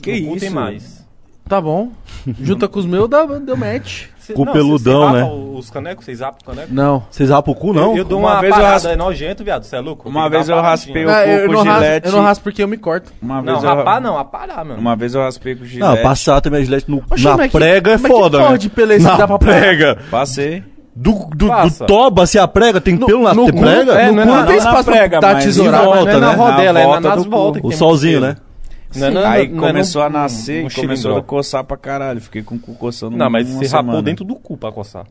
Que 0.01 0.21
No 0.21 0.27
cu 0.33 0.39
tem 0.39 0.47
isso? 0.47 0.55
mais. 0.55 1.03
Tá 1.49 1.59
bom. 1.59 1.91
Junta 2.39 2.67
com 2.69 2.79
os 2.79 2.85
meus, 2.85 3.09
dá, 3.09 3.25
deu 3.25 3.57
match. 3.57 4.05
Cê- 4.19 4.33
Com 4.33 4.45
peludão, 4.45 5.01
cê- 5.01 5.07
cê 5.09 5.13
né? 5.17 5.21
rapa 5.23 5.33
Os 5.35 5.69
canecos, 5.69 6.05
vocês 6.05 6.19
rapam 6.21 6.39
o 6.41 6.45
caneco? 6.45 6.73
Não. 6.73 7.03
Vocês 7.11 7.29
rapam 7.29 7.51
o 7.53 7.57
cu, 7.57 7.73
não? 7.73 7.91
Eu, 7.91 7.97
eu 7.97 8.05
dou 8.05 8.19
Uma 8.19 8.33
uma, 8.33 8.39
vez 8.41 8.51
eu 8.51 8.55
parada, 8.55 8.73
raspo- 8.73 8.87
é 8.89 8.95
nojento, 8.95 9.43
viado, 9.43 9.63
você 9.63 9.75
é 9.75 9.79
louco? 9.81 10.07
Uma 10.07 10.21
Tem 10.21 10.29
que 10.29 10.35
vez 10.37 10.47
dar 10.47 10.55
eu 10.55 10.61
raspei 10.61 11.05
o- 11.05 11.09
Ah, 11.09 11.27
eu, 11.27 11.47
com 11.47 11.53
não 11.53 11.63
raspo, 11.63 11.81
gilete. 11.83 12.05
eu 12.07 12.11
não 12.13 12.21
raspo 12.21 12.43
porque 12.43 12.63
eu 12.63 12.67
me 12.67 12.77
corto. 12.77 13.11
Uma 13.21 13.35
Não, 13.41 13.43
vez 13.53 13.63
eu... 13.63 13.69
rapar 13.75 13.99
não, 13.99 14.17
aparar, 14.17 14.63
mano. 14.63 14.79
Uma 14.79 14.95
vez 14.95 15.13
eu 15.15 15.21
raspei 15.21 15.55
com 15.55 15.65
gilete. 15.65 15.95
Não, 15.95 16.01
passar 16.01 16.39
também 16.39 16.61
a 16.61 16.63
gilete 16.63 16.89
no, 16.89 17.03
Oxe, 17.11 17.23
na 17.25 17.35
mas 17.35 17.51
que- 17.51 17.57
prega 17.57 17.91
é 17.91 17.93
mas 17.97 18.01
que 18.03 18.07
foda, 18.07 18.37
porra 18.37 18.51
né? 18.51 18.57
de 18.59 18.69
que 18.69 19.03
na 19.03 19.17
dá 19.17 19.27
pra 19.27 19.39
prega. 19.39 19.97
Passei. 20.09 20.63
Do, 20.95 21.11
do, 21.35 21.47
do 21.47 21.85
toba, 21.87 22.25
se 22.27 22.37
a 22.37 22.47
prega 22.47 22.79
tem 22.79 22.95
No- 22.95 23.07
pelo 23.07 23.23
na 23.23 23.33
no 23.33 23.45
tem 23.45 23.53
cu- 23.55 23.59
prega? 23.61 23.93
é, 23.93 24.07
no 24.11 24.13
não 24.13 24.21
é 24.21 24.25
cu 24.25 24.31
na- 24.31 24.37
não 24.41 24.45
tem 24.45 24.57
não 24.57 24.63
espaço 24.67 24.83
prega, 24.91 25.19
pra 25.19 25.27
dar 25.29 25.33
mas 25.35 25.43
tesoura. 25.45 25.69
em 25.69 25.71
Mas 25.73 25.85
volta, 25.85 26.03
não 26.05 26.11
é 26.11 26.19
na 26.21 26.27
né? 26.27 26.35
rodela, 26.35 26.73
Na 26.73 26.79
é 26.79 26.83
na- 26.83 26.89
volta 26.89 27.09
nas 27.15 27.25
voltas. 27.25 27.61
O 27.63 27.71
solzinho, 27.71 28.19
né? 28.21 28.35
Não 28.95 29.07
é 29.07 29.09
na- 29.09 29.29
Aí 29.31 29.47
não 29.47 29.63
é 29.65 29.67
começou 29.67 30.01
a 30.03 30.09
nascer 30.09 30.65
e 30.67 30.69
começou 30.69 31.17
a 31.17 31.23
coçar 31.23 31.63
pra 31.63 31.75
caralho. 31.77 32.21
Fiquei 32.21 32.43
com 32.43 32.55
o 32.55 32.59
cu 32.59 32.75
coçando 32.75 33.17
Não, 33.17 33.27
mas 33.29 33.49
você 33.49 33.75
rapou 33.75 34.01
dentro 34.03 34.23
do 34.23 34.35
cu 34.35 34.55
pra 34.55 34.71
coçar. 34.71 35.05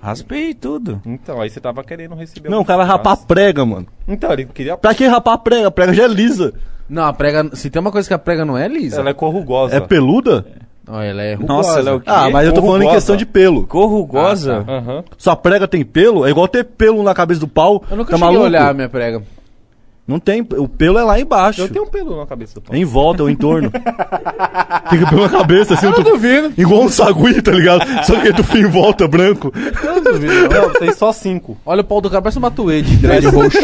Raspei 0.00 0.54
tudo. 0.54 1.02
Então, 1.04 1.40
aí 1.40 1.50
você 1.50 1.60
tava 1.60 1.82
querendo 1.84 2.14
receber 2.14 2.48
Não, 2.48 2.58
um 2.58 2.62
o 2.62 2.64
cara 2.64 2.84
rapar 2.84 3.16
prega, 3.26 3.66
mano. 3.66 3.86
Então, 4.06 4.32
ele 4.32 4.46
queria... 4.46 4.76
Pra 4.76 4.94
que 4.94 5.06
rapar 5.06 5.34
a 5.34 5.38
prega? 5.38 5.66
A 5.68 5.70
prega 5.70 5.92
já 5.92 6.04
é 6.04 6.08
lisa. 6.08 6.54
Não, 6.88 7.04
a 7.04 7.12
prega. 7.12 7.50
Se 7.54 7.68
tem 7.68 7.80
uma 7.80 7.90
coisa 7.92 8.08
que 8.08 8.14
a 8.14 8.18
prega 8.18 8.44
não 8.44 8.56
é 8.56 8.66
lisa. 8.68 9.00
Ela 9.00 9.10
é 9.10 9.14
corrugosa. 9.14 9.74
É 9.76 9.80
peluda? 9.80 10.46
Não, 10.88 11.02
ela 11.02 11.22
é 11.22 11.34
rugosa. 11.34 11.52
Nossa, 11.52 11.78
ela 11.80 11.90
é 11.90 11.92
o 11.92 12.00
quê? 12.00 12.06
Ah, 12.10 12.30
mas 12.30 12.46
eu 12.46 12.52
tô 12.54 12.62
falando 12.62 12.82
em 12.84 12.90
questão 12.90 13.16
de 13.16 13.26
pelo. 13.26 13.66
Corrugosa? 13.66 14.64
Aham. 14.66 15.04
Sua 15.18 15.36
prega 15.36 15.68
tem 15.68 15.84
pelo? 15.84 16.26
É 16.26 16.30
igual 16.30 16.48
ter 16.48 16.64
pelo 16.64 17.02
na 17.02 17.14
cabeça 17.14 17.40
do 17.40 17.48
pau. 17.48 17.84
Eu 17.90 17.96
nunca 17.96 18.12
tá 18.12 18.16
cheguei 18.16 18.28
a 18.28 18.32
maluco? 18.32 18.44
olhar 18.44 18.70
a 18.70 18.74
minha 18.74 18.88
prega. 18.88 19.22
Não 20.08 20.18
tem. 20.18 20.40
O 20.40 20.66
pelo 20.66 20.98
é 20.98 21.04
lá 21.04 21.20
embaixo. 21.20 21.60
Eu 21.60 21.68
tenho 21.68 21.84
um 21.84 21.88
pelo 21.88 22.16
na 22.16 22.24
cabeça 22.26 22.54
do 22.54 22.62
pau. 22.62 22.74
É 22.74 22.78
em 22.78 22.84
volta, 22.86 23.22
é 23.22 23.26
o 23.26 23.28
entorno. 23.28 23.70
Fica 24.90 25.06
pelo 25.10 25.22
na 25.22 25.28
cabeça, 25.28 25.74
assim. 25.74 25.84
Eu 25.86 25.92
tu- 25.92 26.02
não 26.02 26.12
duvido. 26.12 26.52
Igual 26.56 26.82
um 26.84 26.88
sagui, 26.88 27.42
tá 27.42 27.50
ligado? 27.52 27.84
Só 28.04 28.18
que 28.18 28.32
tu 28.32 28.42
fia 28.42 28.62
em 28.62 28.66
volta, 28.70 29.06
branco. 29.06 29.52
Eu 29.84 29.96
não 29.96 30.02
duvido. 30.02 30.48
não. 30.48 30.72
Tem 30.72 30.92
só 30.92 31.12
cinco. 31.12 31.58
Olha 31.66 31.82
o 31.82 31.84
pau 31.84 32.00
do 32.00 32.08
cara, 32.08 32.22
parece 32.22 32.38
uma 32.38 32.50
tuede, 32.50 32.96
dread 32.98 33.26
roxo. 33.26 33.58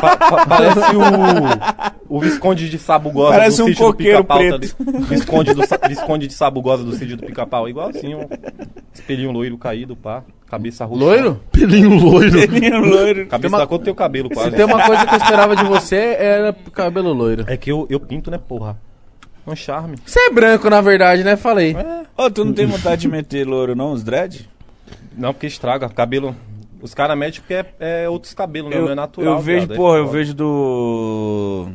Pa- 0.00 0.16
pa- 0.18 0.46
parece 0.46 0.78
o, 0.78 2.16
o 2.16 2.20
Visconde 2.20 2.68
de 2.68 2.78
Sabugosa 2.78 3.30
Parece 3.32 3.56
do 3.58 3.64
um 3.64 3.66
sítio 3.68 3.86
do 3.86 3.92
coqueiro 3.92 4.24
Pica-Pau. 4.24 4.58
tá. 4.58 5.04
Visconde, 5.08 5.54
do, 5.54 5.66
Sa- 5.66 5.78
Visconde 5.88 6.26
de 6.26 6.34
Sabugosa 6.34 6.84
do 6.84 6.92
sítio 6.92 7.16
do 7.16 7.24
Pica-Pau. 7.24 7.66
Igualzinho. 7.68 8.28
Espelhinho 8.92 9.30
loiro 9.32 9.56
caído, 9.56 9.96
pá. 9.96 10.22
Cabeça 10.50 10.84
roxa. 10.84 11.02
Loiro? 11.02 11.40
Pelinho 11.50 11.94
loiro. 11.94 12.30
loiro. 12.86 13.26
Cabeça 13.26 13.38
Tem 13.40 13.48
uma- 13.48 13.58
da 13.58 13.66
cor 13.66 13.78
do 13.78 13.84
teu 13.84 13.94
cabelo, 13.94 14.28
Se 14.28 14.34
quase. 14.34 14.50
tem 14.50 14.66
uma 14.66 14.82
coisa 14.82 15.06
que 15.06 15.14
eu 15.14 15.18
esperava 15.18 15.56
de 15.56 15.61
você, 15.64 16.16
era 16.18 16.52
cabelo 16.72 17.12
loiro. 17.12 17.44
É 17.46 17.56
que 17.56 17.70
eu, 17.70 17.86
eu 17.90 17.98
pinto, 18.00 18.30
né, 18.30 18.38
porra? 18.38 18.76
É 19.46 19.50
um 19.50 19.56
charme. 19.56 19.96
Você 20.04 20.20
é 20.20 20.30
branco, 20.30 20.70
na 20.70 20.80
verdade, 20.80 21.24
né? 21.24 21.36
Falei. 21.36 21.74
Ô, 22.16 22.30
tu 22.30 22.44
não 22.44 22.52
tem 22.52 22.66
vontade 22.66 23.02
de 23.02 23.08
meter 23.08 23.46
louro, 23.46 23.74
não? 23.74 23.92
Os 23.92 24.02
dread? 24.04 24.48
Não, 25.16 25.32
porque 25.32 25.46
estraga. 25.46 25.88
Cabelo. 25.88 26.34
Os 26.80 26.94
caras 26.94 27.16
metem 27.16 27.40
porque 27.40 27.54
é, 27.54 27.66
é 28.04 28.08
outros 28.08 28.34
cabelos, 28.34 28.70
né? 28.70 28.76
Eu, 28.76 28.84
não 28.86 28.92
é 28.92 28.94
natural. 28.94 29.34
eu 29.34 29.38
vejo, 29.40 29.58
viado, 29.66 29.72
é 29.72 29.76
porra, 29.76 29.98
eu 29.98 30.04
foda. 30.06 30.18
vejo 30.18 30.34
do. 30.34 31.68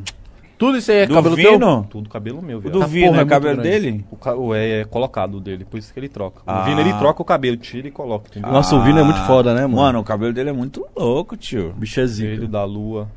Tudo 0.57 0.77
isso 0.79 0.91
aí 0.91 0.97
é 0.99 1.05
do 1.05 1.13
cabelo 1.13 1.35
teu? 1.35 1.51
Vino? 1.51 1.87
Tudo 1.89 2.09
cabelo 2.09 2.41
meu, 2.41 2.57
O 2.57 2.61
do 2.61 2.81
Ah, 2.81 2.87
Vino, 2.87 3.07
porra, 3.09 3.19
é 3.19 3.21
é 3.21 3.25
cabelo 3.27 3.55
grande. 3.61 3.69
dele? 3.69 4.05
O, 4.09 4.15
ca- 4.15 4.33
é, 4.55 4.81
é 4.81 4.85
colocado 4.85 5.39
dele, 5.39 5.63
por 5.63 5.77
isso 5.77 5.93
que 5.93 5.99
ele 5.99 6.09
troca. 6.09 6.41
Ah. 6.47 6.61
O 6.61 6.65
Vino 6.65 6.81
ele 6.81 6.93
troca 6.93 7.21
o 7.21 7.25
cabelo, 7.25 7.57
tira 7.57 7.87
e 7.87 7.91
coloca, 7.91 8.27
entendeu? 8.29 8.51
Nossa, 8.51 8.75
o 8.75 8.81
Vino 8.83 8.97
é 8.99 9.03
muito 9.03 9.19
foda, 9.27 9.53
né, 9.53 9.61
mano? 9.61 9.75
Mano, 9.75 9.99
o 9.99 10.03
cabelo 10.03 10.33
dele 10.33 10.49
é 10.49 10.53
muito 10.53 10.83
louco, 10.95 11.37
tio. 11.37 11.73
Bicho 11.77 11.99
é 11.99 12.07
zica. 12.07 12.29
Filho 12.31 12.47
da 12.47 12.63
lua. 12.65 13.07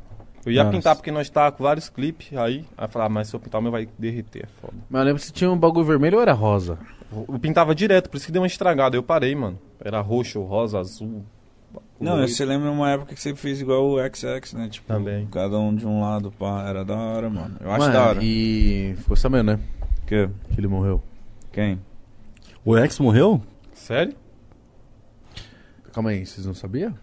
Eu 0.45 0.51
ia 0.51 0.63
Nossa. 0.63 0.75
pintar 0.75 0.95
porque 0.95 1.11
nós 1.11 1.29
tá 1.29 1.51
com 1.51 1.63
vários 1.63 1.87
clipes 1.89 2.35
aí. 2.37 2.65
Aí 2.77 2.85
eu 2.85 2.89
falava, 2.89 3.13
mas 3.13 3.27
se 3.27 3.35
eu 3.35 3.39
pintar 3.39 3.59
o 3.59 3.61
meu 3.61 3.71
vai 3.71 3.87
derreter, 3.97 4.43
é 4.45 4.47
foda. 4.61 4.73
Mas 4.89 4.99
eu 5.01 5.05
lembro 5.05 5.21
se 5.21 5.31
tinha 5.31 5.51
um 5.51 5.57
bagulho 5.57 5.85
vermelho 5.85 6.17
ou 6.17 6.21
era 6.21 6.33
rosa. 6.33 6.79
Eu 7.11 7.37
pintava 7.39 7.75
direto, 7.75 8.09
por 8.09 8.17
isso 8.17 8.25
que 8.25 8.31
deu 8.31 8.41
uma 8.41 8.47
estragada. 8.47 8.95
Eu 8.95 9.03
parei, 9.03 9.35
mano. 9.35 9.59
Era 9.79 9.99
roxo, 10.01 10.41
rosa, 10.41 10.79
azul. 10.79 11.23
Não, 11.99 12.13
loiro. 12.13 12.27
você 12.27 12.43
lembra 12.43 12.71
uma 12.71 12.89
época 12.89 13.13
que 13.13 13.21
você 13.21 13.35
fez 13.35 13.61
igual 13.61 13.85
o 13.85 13.97
XX, 13.99 14.53
né? 14.53 14.67
Tipo, 14.69 14.87
Também. 14.87 15.27
cada 15.27 15.59
um 15.59 15.75
de 15.75 15.85
um 15.85 16.01
lado, 16.01 16.31
pá. 16.31 16.67
Era 16.67 16.83
da 16.83 16.95
hora, 16.95 17.29
mano. 17.29 17.55
Eu 17.59 17.69
acho 17.69 17.79
Mano, 17.79 17.93
da 17.93 18.07
hora. 18.07 18.19
E 18.23 18.95
ficou 18.97 19.15
sabendo, 19.15 19.53
né? 19.53 19.59
Que? 20.07 20.27
Que 20.51 20.59
ele 20.59 20.67
morreu. 20.67 21.01
Quem? 21.51 21.79
O 22.65 22.77
ex 22.77 22.97
morreu? 22.99 23.41
Sério? 23.73 24.15
Calma 25.93 26.09
aí, 26.11 26.25
vocês 26.25 26.45
não 26.45 26.53
sabiam? 26.53 26.93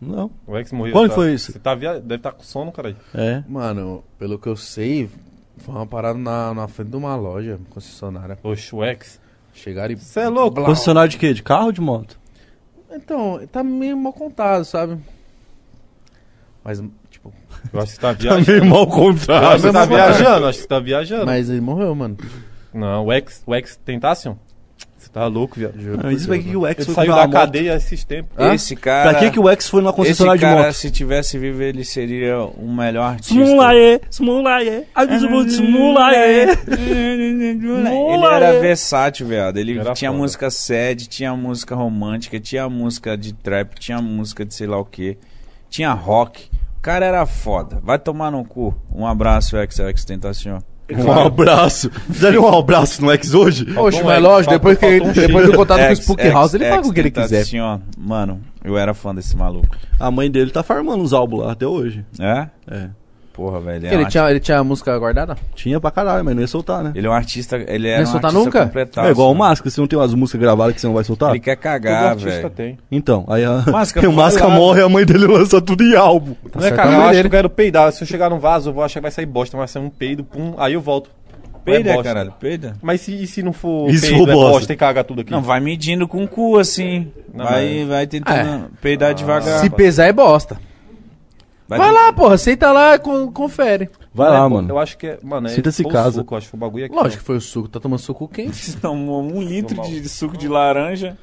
Não. 0.00 0.30
O 0.46 0.56
ex 0.58 0.70
morreu. 0.72 0.92
Quando 0.92 1.08
tá- 1.08 1.14
foi 1.14 1.32
isso? 1.34 1.52
Você 1.52 1.58
tá 1.58 1.74
via... 1.74 1.94
deve 2.00 2.16
estar 2.16 2.32
com 2.32 2.42
sono, 2.42 2.70
cara. 2.70 2.94
É. 3.14 3.42
Mano, 3.48 4.04
pelo 4.18 4.38
que 4.38 4.46
eu 4.48 4.56
sei, 4.56 5.08
foi 5.58 5.74
uma 5.74 5.86
parada 5.86 6.18
na, 6.18 6.52
na 6.52 6.68
frente 6.68 6.90
de 6.90 6.96
uma 6.96 7.16
loja 7.16 7.58
concessionária. 7.70 8.38
Oxe, 8.42 8.74
o 8.74 8.84
ex. 8.84 9.18
Chegaram 9.54 9.94
e. 9.94 9.96
Você 9.96 10.20
é 10.20 10.28
louco? 10.28 10.50
Blau. 10.56 10.66
Concessionário 10.66 11.08
de 11.10 11.16
quê? 11.16 11.32
De 11.32 11.42
carro 11.42 11.66
ou 11.66 11.72
de 11.72 11.80
moto? 11.80 12.18
Então, 12.92 13.40
tá 13.50 13.62
meio 13.64 13.96
mal 13.96 14.12
contado, 14.12 14.64
sabe? 14.64 14.98
Mas, 16.62 16.82
tipo. 17.10 17.32
Eu 17.72 17.80
acho 17.80 17.94
que 17.94 17.94
você 17.96 18.00
tá 18.00 18.12
Tá 18.14 18.20
viajando. 18.36 18.50
meio 18.52 18.64
mal 18.66 18.78
Eu 18.80 18.84
acho 18.84 18.92
contado. 18.96 19.54
que 19.56 19.60
você 19.62 19.72
tá 19.72 19.84
viajando, 19.86 20.46
acho 20.46 20.58
que 20.58 20.62
você 20.62 20.68
tá 20.68 20.80
viajando. 20.80 21.26
Mas 21.26 21.48
ele 21.48 21.60
morreu, 21.60 21.94
mano. 21.94 22.16
Não, 22.74 23.06
o 23.06 23.12
ex, 23.12 23.42
o 23.46 23.54
ex 23.54 23.76
Tentacion? 23.76 24.36
Tá 25.16 25.28
louco, 25.28 25.58
viado. 25.58 25.72
Não, 25.78 26.10
Isso 26.12 26.26
pra 26.26 26.34
Deus, 26.36 26.46
que 26.46 26.56
o 26.58 26.66
ex 26.66 26.76
Ele 26.76 26.84
foi 26.84 26.94
saiu 26.94 27.14
da 27.14 27.26
cadeia 27.26 27.74
esses 27.74 28.04
tempos. 28.04 28.32
Hã? 28.38 28.52
Esse 28.52 28.76
cara. 28.76 29.08
Pra 29.08 29.18
que, 29.18 29.30
que 29.30 29.40
o 29.40 29.48
ex 29.48 29.66
foi 29.66 29.80
numa 29.80 29.88
Esse 29.88 29.96
concessionária 29.96 30.38
de 30.38 30.44
cara, 30.44 30.62
moto? 30.64 30.72
se 30.74 30.90
tivesse 30.90 31.38
vivo, 31.38 31.62
ele 31.62 31.86
seria 31.86 32.38
o 32.40 32.70
melhor 32.70 33.12
artista. 33.12 33.32
Smulaê, 33.32 33.98
smulaê, 34.10 34.82
absurdo, 34.94 35.48
smulaê. 35.50 36.48
Ele 36.68 38.26
era 38.26 38.60
versátil, 38.60 39.26
viado. 39.26 39.56
Ele 39.56 39.78
Era 39.78 39.94
tinha 39.94 40.10
foda. 40.10 40.22
música 40.22 40.50
sad, 40.50 41.08
tinha 41.08 41.34
música 41.34 41.74
romântica, 41.74 42.38
tinha 42.38 42.68
música 42.68 43.16
de 43.16 43.32
trap, 43.32 43.74
tinha 43.80 44.02
música 44.02 44.44
de 44.44 44.52
sei 44.52 44.66
lá 44.66 44.78
o 44.78 44.84
que. 44.84 45.16
Tinha 45.70 45.94
rock. 45.94 46.50
O 46.76 46.82
cara 46.82 47.06
era 47.06 47.24
foda. 47.24 47.80
Vai 47.82 47.98
tomar 47.98 48.30
no 48.30 48.44
cu. 48.44 48.76
Um 48.94 49.06
abraço, 49.06 49.56
XX 49.56 50.04
Tentacion. 50.04 50.58
Um 50.90 51.10
abraço. 51.12 51.90
Fizeram 51.90 52.42
um 52.42 52.58
abraço 52.58 53.02
no 53.02 53.10
ex 53.12 53.34
hoje? 53.34 53.66
Oxe, 53.76 54.02
mas 54.02 54.18
um 54.18 54.22
lógico, 54.22 54.52
X, 54.52 54.58
depois, 54.58 54.78
que, 54.78 55.00
um 55.00 55.06
X. 55.06 55.26
depois 55.26 55.46
do 55.46 55.52
contato 55.54 55.86
com 55.86 55.90
o 55.90 55.92
Spook 55.92 56.28
House, 56.28 56.54
ele 56.54 56.64
faz 56.64 56.78
ex 56.78 56.88
o 56.88 56.92
que 56.92 57.00
ele 57.00 57.10
quiser. 57.10 57.44
Tentacion. 57.44 57.80
Mano, 57.98 58.40
eu 58.64 58.78
era 58.78 58.94
fã 58.94 59.14
desse 59.14 59.36
maluco. 59.36 59.76
A 59.98 60.10
mãe 60.10 60.30
dele 60.30 60.50
tá 60.50 60.62
farmando 60.62 61.02
os 61.02 61.12
álbuns 61.12 61.40
lá 61.44 61.52
até 61.52 61.66
hoje. 61.66 62.04
É? 62.20 62.48
É. 62.68 62.88
Porra, 63.36 63.60
velho. 63.60 63.76
Ele, 63.76 63.86
é 63.88 63.92
Ele, 63.94 64.04
um 64.04 64.08
tinha, 64.08 64.30
ele 64.30 64.40
tinha 64.40 64.58
a 64.58 64.64
música 64.64 64.98
guardada? 64.98 65.36
Tinha 65.54 65.78
pra 65.78 65.90
caralho, 65.90 66.24
mas 66.24 66.34
não 66.34 66.40
ia 66.40 66.48
soltar, 66.48 66.82
né? 66.82 66.92
Ele 66.94 67.06
é 67.06 67.10
um 67.10 67.12
artista. 67.12 67.56
Ele 67.68 67.86
era 67.86 67.98
Não 67.98 68.04
ia 68.04 68.08
um 68.08 68.12
soltar 68.12 68.30
artista 68.34 68.60
nunca? 68.64 69.06
É 69.06 69.10
igual 69.10 69.30
o 69.30 69.34
né? 69.34 69.38
Máscara, 69.40 69.70
você 69.70 69.78
não 69.80 69.86
tem 69.86 69.98
umas 69.98 70.14
músicas 70.14 70.40
gravadas 70.40 70.74
que 70.74 70.80
você 70.80 70.86
não 70.86 70.94
vai 70.94 71.04
soltar? 71.04 71.30
Ele 71.30 71.40
quer 71.40 71.54
Todo 71.56 71.62
cagar, 71.62 72.04
artista 72.12 72.30
velho. 72.30 72.50
tem. 72.50 72.78
Então, 72.90 73.26
aí 73.28 73.44
a... 73.44 73.62
Máscara, 73.70 74.08
o 74.10 74.12
Máscara 74.14 74.48
morre 74.50 74.80
e 74.80 74.84
a 74.84 74.88
mãe 74.88 75.04
dele 75.04 75.26
lança 75.26 75.60
tudo 75.60 75.84
em 75.84 75.94
álbum. 75.94 76.34
Não 76.54 76.60
é 76.60 76.62
certo, 76.62 76.76
cagar, 76.76 76.92
eu 76.94 77.00
acho 77.02 77.20
que 77.20 77.26
eu 77.26 77.30
quero 77.30 77.50
peidar. 77.50 77.92
Se 77.92 78.02
eu 78.02 78.08
chegar 78.08 78.30
num 78.30 78.38
vaso, 78.38 78.70
eu 78.70 78.74
vou 78.74 78.82
achar 78.82 79.00
que 79.00 79.02
vai 79.02 79.10
sair 79.10 79.26
bosta, 79.26 79.54
vai 79.54 79.68
sair 79.68 79.82
um 79.82 79.90
peido, 79.90 80.24
pum, 80.24 80.54
aí 80.56 80.72
eu 80.72 80.80
volto. 80.80 81.10
Não 81.66 81.72
é 81.74 81.76
Peida, 81.78 81.92
bosta. 81.94 82.04
caralho, 82.04 82.32
peida. 82.40 82.76
Mas 82.80 83.00
se, 83.00 83.12
e 83.22 83.26
se 83.26 83.42
não 83.42 83.52
for 83.52 83.90
E 83.90 83.98
se 83.98 84.06
peido, 84.08 84.18
for 84.24 84.28
é 84.30 84.32
bosta? 84.32 84.50
bosta 84.52 84.72
e 84.72 84.76
caga 84.76 85.02
tudo 85.04 85.20
aqui? 85.22 85.30
Não, 85.32 85.42
vai 85.42 85.58
medindo 85.60 86.06
com 86.08 86.22
o 86.22 86.28
cu 86.28 86.58
assim. 86.58 87.08
Não, 87.34 87.44
vai, 87.44 87.78
mas- 87.80 87.88
vai 87.88 88.06
tentando 88.06 88.70
peidar 88.80 89.12
devagar. 89.12 89.60
Se 89.60 89.68
pesar 89.68 90.06
é 90.06 90.12
bosta. 90.12 90.56
Vai 91.68 91.78
Vai 91.78 91.92
lá, 91.92 92.12
porra, 92.12 92.38
senta 92.38 92.70
lá 92.70 92.94
e 92.94 92.98
con- 93.00 93.32
confere. 93.32 93.90
Vai 94.14 94.28
Não 94.28 94.36
é 94.36 94.38
lá, 94.40 94.48
bo- 94.48 94.54
mano. 94.56 94.68
Eu 94.70 94.78
acho 94.78 94.96
que 94.96 95.06
é. 95.08 95.18
Mano, 95.22 95.48
é. 95.48 95.50
Sinta-se 95.50 95.82
casa. 95.84 96.18
suco, 96.20 96.34
eu 96.34 96.38
acho 96.38 96.46
que 96.46 96.50
foi 96.52 96.58
o 96.58 96.60
bagulho 96.60 96.84
aqui. 96.86 96.94
Lógico 96.94 97.18
que 97.20 97.26
foi 97.26 97.36
o 97.36 97.40
suco, 97.40 97.68
tá 97.68 97.80
tomando 97.80 97.98
suco 97.98 98.28
quente. 98.28 98.76
Tomou 98.78 99.22
um 99.22 99.42
litro 99.42 99.74
Tomar 99.74 99.88
de 99.88 100.08
suco 100.08 100.36
de 100.36 100.46
laranja. 100.48 101.16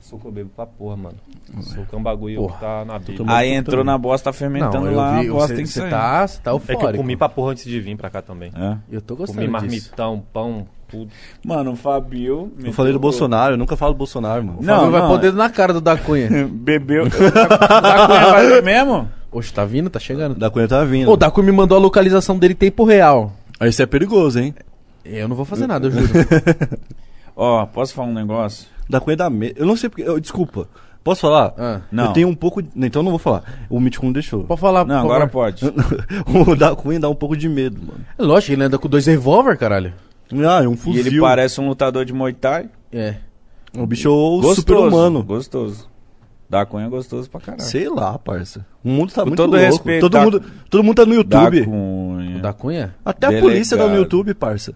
Soco 0.00 0.28
eu 0.28 0.32
bebo 0.32 0.50
pra 0.54 0.64
porra, 0.64 0.96
mano. 0.96 1.16
Soco 1.60 1.94
é 1.94 1.96
um 1.98 2.02
bagulho 2.02 2.36
Porra. 2.40 2.54
que 2.54 2.60
tá 2.60 2.84
na 2.84 2.98
Bíblia. 2.98 3.26
Aí 3.28 3.50
entrou 3.50 3.84
na 3.84 3.98
bosta, 3.98 4.30
tá 4.30 4.32
fermentando 4.32 4.86
eu 4.86 4.94
lá, 4.96 5.20
vi, 5.20 5.28
a 5.28 5.32
bosta 5.32 5.48
você, 5.48 5.54
tem 5.56 5.64
que 5.64 5.70
você 5.70 5.80
sair. 5.80 5.90
tá, 5.90 6.26
você 6.26 6.40
tá 6.40 6.50
É 6.50 6.54
eufórico. 6.54 6.80
que 6.80 6.86
eu 6.94 6.96
comi 7.00 7.16
pra 7.16 7.28
porra 7.28 7.50
antes 7.52 7.64
de 7.64 7.80
vir 7.80 7.96
pra 7.96 8.08
cá 8.08 8.22
também. 8.22 8.50
É. 8.56 8.76
Eu 8.90 9.02
tô 9.02 9.16
gostando 9.16 9.38
Comi 9.44 9.48
disso. 9.48 9.90
marmitão, 9.90 10.24
pão, 10.32 10.66
tudo. 10.88 11.10
Mano, 11.44 11.72
o 11.72 11.76
Fabio... 11.76 12.52
Eu 12.62 12.72
falei 12.72 12.92
do 12.92 12.98
Bolsonaro, 12.98 13.54
eu 13.54 13.58
nunca 13.58 13.76
falo 13.76 13.92
do 13.94 13.98
Bolsonaro, 13.98 14.44
mano. 14.44 14.58
Não, 14.60 14.84
Não, 14.84 14.90
vai 14.90 15.00
não. 15.00 15.08
pôr 15.08 15.14
o 15.14 15.18
dedo 15.18 15.36
na 15.36 15.50
cara 15.50 15.72
do 15.72 15.80
da 15.80 15.96
Cunha. 15.96 16.28
Bebeu... 16.50 17.04
da 17.08 18.06
Cunha 18.06 18.26
vai 18.32 18.60
mesmo? 18.62 19.08
Oxe, 19.30 19.52
tá 19.52 19.64
vindo? 19.64 19.90
Tá 19.90 19.98
chegando. 20.00 20.34
Da 20.34 20.50
Cunha 20.50 20.66
tá 20.66 20.82
vindo. 20.84 21.10
O 21.10 21.16
da 21.16 21.30
Cunha 21.30 21.46
me 21.46 21.52
mandou 21.52 21.76
a 21.76 21.80
localização 21.80 22.38
dele 22.38 22.54
em 22.54 22.56
tempo 22.56 22.84
real. 22.84 23.32
Aí 23.60 23.68
isso 23.70 23.82
é 23.82 23.86
perigoso, 23.86 24.38
hein? 24.38 24.54
Eu 25.04 25.28
não 25.28 25.36
vou 25.36 25.44
fazer 25.44 25.66
nada, 25.66 25.86
eu 25.86 25.90
juro. 25.90 26.08
Ó, 27.36 27.66
posso 27.66 27.94
falar 27.94 28.08
um 28.08 28.14
negócio? 28.14 28.66
Da 28.88 29.00
Cunha 29.00 29.16
dá 29.16 29.30
medo. 29.30 29.54
Eu 29.58 29.66
não 29.66 29.76
sei 29.76 29.88
porque. 29.88 30.02
eu- 30.02 30.18
desculpa. 30.18 30.66
Posso 31.04 31.20
falar? 31.22 31.54
Ah, 31.56 31.80
Não. 31.90 32.06
Eu 32.06 32.12
tenho 32.12 32.28
um 32.28 32.34
pouco. 32.34 32.60
Então 32.76 33.00
eu 33.00 33.04
não 33.04 33.10
vou 33.10 33.18
falar. 33.18 33.42
O 33.70 33.80
Mítico 33.80 34.04
não 34.04 34.12
deixou. 34.12 34.44
pode 34.44 34.60
falar, 34.60 34.84
Não, 34.84 35.00
por 35.02 35.12
agora 35.12 35.28
favor. 35.28 35.52
pode. 35.52 35.64
o 36.52 36.56
da 36.56 36.74
Cunha 36.74 37.00
dá 37.00 37.08
um 37.08 37.14
pouco 37.14 37.36
de 37.36 37.48
medo, 37.48 37.78
mano. 37.80 38.00
É 38.18 38.22
lógico, 38.22 38.52
ele 38.52 38.64
anda 38.64 38.78
com 38.78 38.88
dois 38.88 39.06
revólver, 39.06 39.56
caralho. 39.56 39.92
Ah, 40.32 40.62
é 40.62 40.68
um 40.68 40.74
E 40.74 40.76
fuzil. 40.76 41.06
ele 41.06 41.20
parece 41.20 41.60
um 41.60 41.68
lutador 41.68 42.04
de 42.04 42.12
Muay 42.12 42.32
Thai. 42.34 42.68
É. 42.92 43.16
Um 43.76 43.86
bicho 43.86 44.08
Gostoso. 44.10 44.54
super-humano. 44.56 45.22
Gostoso. 45.22 45.88
Da 46.50 46.64
Cunha 46.64 46.86
é 46.86 46.88
gostoso 46.88 47.28
pra 47.28 47.40
caralho. 47.40 47.62
Sei 47.62 47.88
lá, 47.90 48.18
parça. 48.18 48.64
O 48.82 48.88
mundo 48.88 49.12
tá 49.12 49.20
Com 49.22 49.28
muito 49.28 49.36
todo 49.36 49.50
louco. 49.50 49.66
respeito, 49.66 50.00
todo, 50.00 50.12
da- 50.12 50.24
mundo, 50.24 50.42
todo 50.70 50.82
mundo 50.84 50.96
tá 50.96 51.04
no 51.04 51.22
Da 51.24 51.38
YouTube. 51.42 51.64
Cunha. 51.66 52.36
O 52.38 52.40
da 52.40 52.52
Cunha? 52.54 52.94
Até 53.04 53.26
a 53.26 53.30
Delegado. 53.30 53.50
polícia 53.50 53.76
tá 53.76 53.86
no 53.86 53.96
YouTube, 53.96 54.32
parça. 54.32 54.72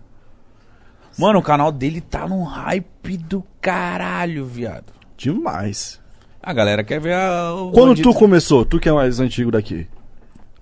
Mano, 1.19 1.39
o 1.39 1.43
canal 1.43 1.73
dele 1.73 2.01
tá 2.03 2.27
num 2.29 2.43
hype 2.43 3.17
do 3.17 3.43
caralho, 3.61 4.45
viado. 4.45 4.93
Demais. 5.17 6.01
A 6.43 6.53
galera 6.53 6.83
quer 6.85 7.01
ver 7.01 7.15
a. 7.15 7.53
Quando 7.73 7.89
bandido- 7.91 8.13
tu 8.13 8.19
começou, 8.19 8.65
tu 8.65 8.79
que 8.79 8.89
é 8.89 8.93
mais 8.93 9.21
antigo 9.21 9.51
daqui, 9.51 9.87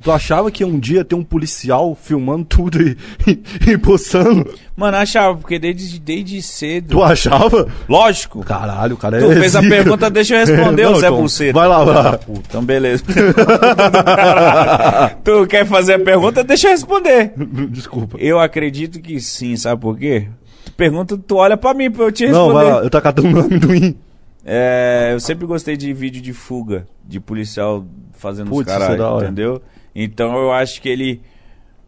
tu 0.03 0.11
achava 0.11 0.51
que 0.51 0.65
um 0.65 0.79
dia 0.79 1.05
ter 1.05 1.15
um 1.15 1.23
policial 1.25 1.95
filmando 1.95 2.45
tudo 2.45 2.83
e, 2.83 2.97
e, 3.27 3.71
e 3.73 3.79
postando? 3.79 4.49
Mano, 4.77 4.97
achava, 4.97 5.37
porque 5.37 5.59
desde, 5.59 5.99
desde 6.01 6.41
cedo. 6.43 6.91
Tu 6.91 7.03
achava? 7.03 7.69
Lógico. 7.89 8.43
Caralho, 8.45 8.95
o 8.95 8.99
cara 8.99 9.19
é 9.19 9.21
Tu 9.21 9.41
fez 9.41 9.55
a 9.55 9.61
zica. 9.61 9.75
pergunta, 9.75 10.11
deixa 10.11 10.35
eu 10.35 10.39
responder, 10.47 10.85
Não, 10.85 10.95
Zé 10.95 11.07
então, 11.07 11.19
Pulseira. 11.19 11.53
Vai 11.53 11.69
lá, 11.69 11.85
vai 11.85 11.95
lá. 11.95 12.19
Então, 12.29 12.65
beleza. 12.65 13.05
tu 15.23 15.47
quer 15.47 15.67
fazer 15.67 15.95
a 15.95 15.99
pergunta, 15.99 16.43
deixa 16.45 16.69
eu 16.69 16.73
responder. 16.73 17.33
Desculpa. 17.71 18.17
Eu 18.19 18.39
acredito 18.41 19.01
que 19.01 19.21
sim, 19.21 19.57
sabe 19.57 19.81
por 19.81 19.99
quê? 19.99 20.29
Tu 20.65 20.73
pergunta, 20.73 21.17
tu 21.19 21.37
olha 21.37 21.57
pra 21.57 21.75
mim 21.75 21.91
pra 21.91 22.05
eu 22.05 22.13
te 22.13 22.27
Não, 22.29 22.53
vai 22.53 22.65
lá, 22.65 22.71
responder. 22.71 22.87
eu 22.87 22.91
tô 22.91 23.01
catando 23.01 23.49
do 23.59 23.75
IN. 23.75 23.95
É, 24.45 25.11
eu 25.13 25.21
sempre 25.21 25.47
gostei 25.47 25.77
de 25.77 25.93
vídeo 25.93 26.23
de 26.23 26.33
fuga, 26.33 26.87
de 27.07 27.21
policial 27.21 27.85
fazendo 28.15 28.47
os 28.47 28.51
Putz, 28.57 28.73
isso 28.73 28.83
é 28.83 28.89
da 28.89 28.97
caralho, 28.97 29.53
hora. 29.53 29.61
Então 29.95 30.37
eu 30.37 30.53
acho 30.53 30.81
que 30.81 30.89
ele 30.89 31.21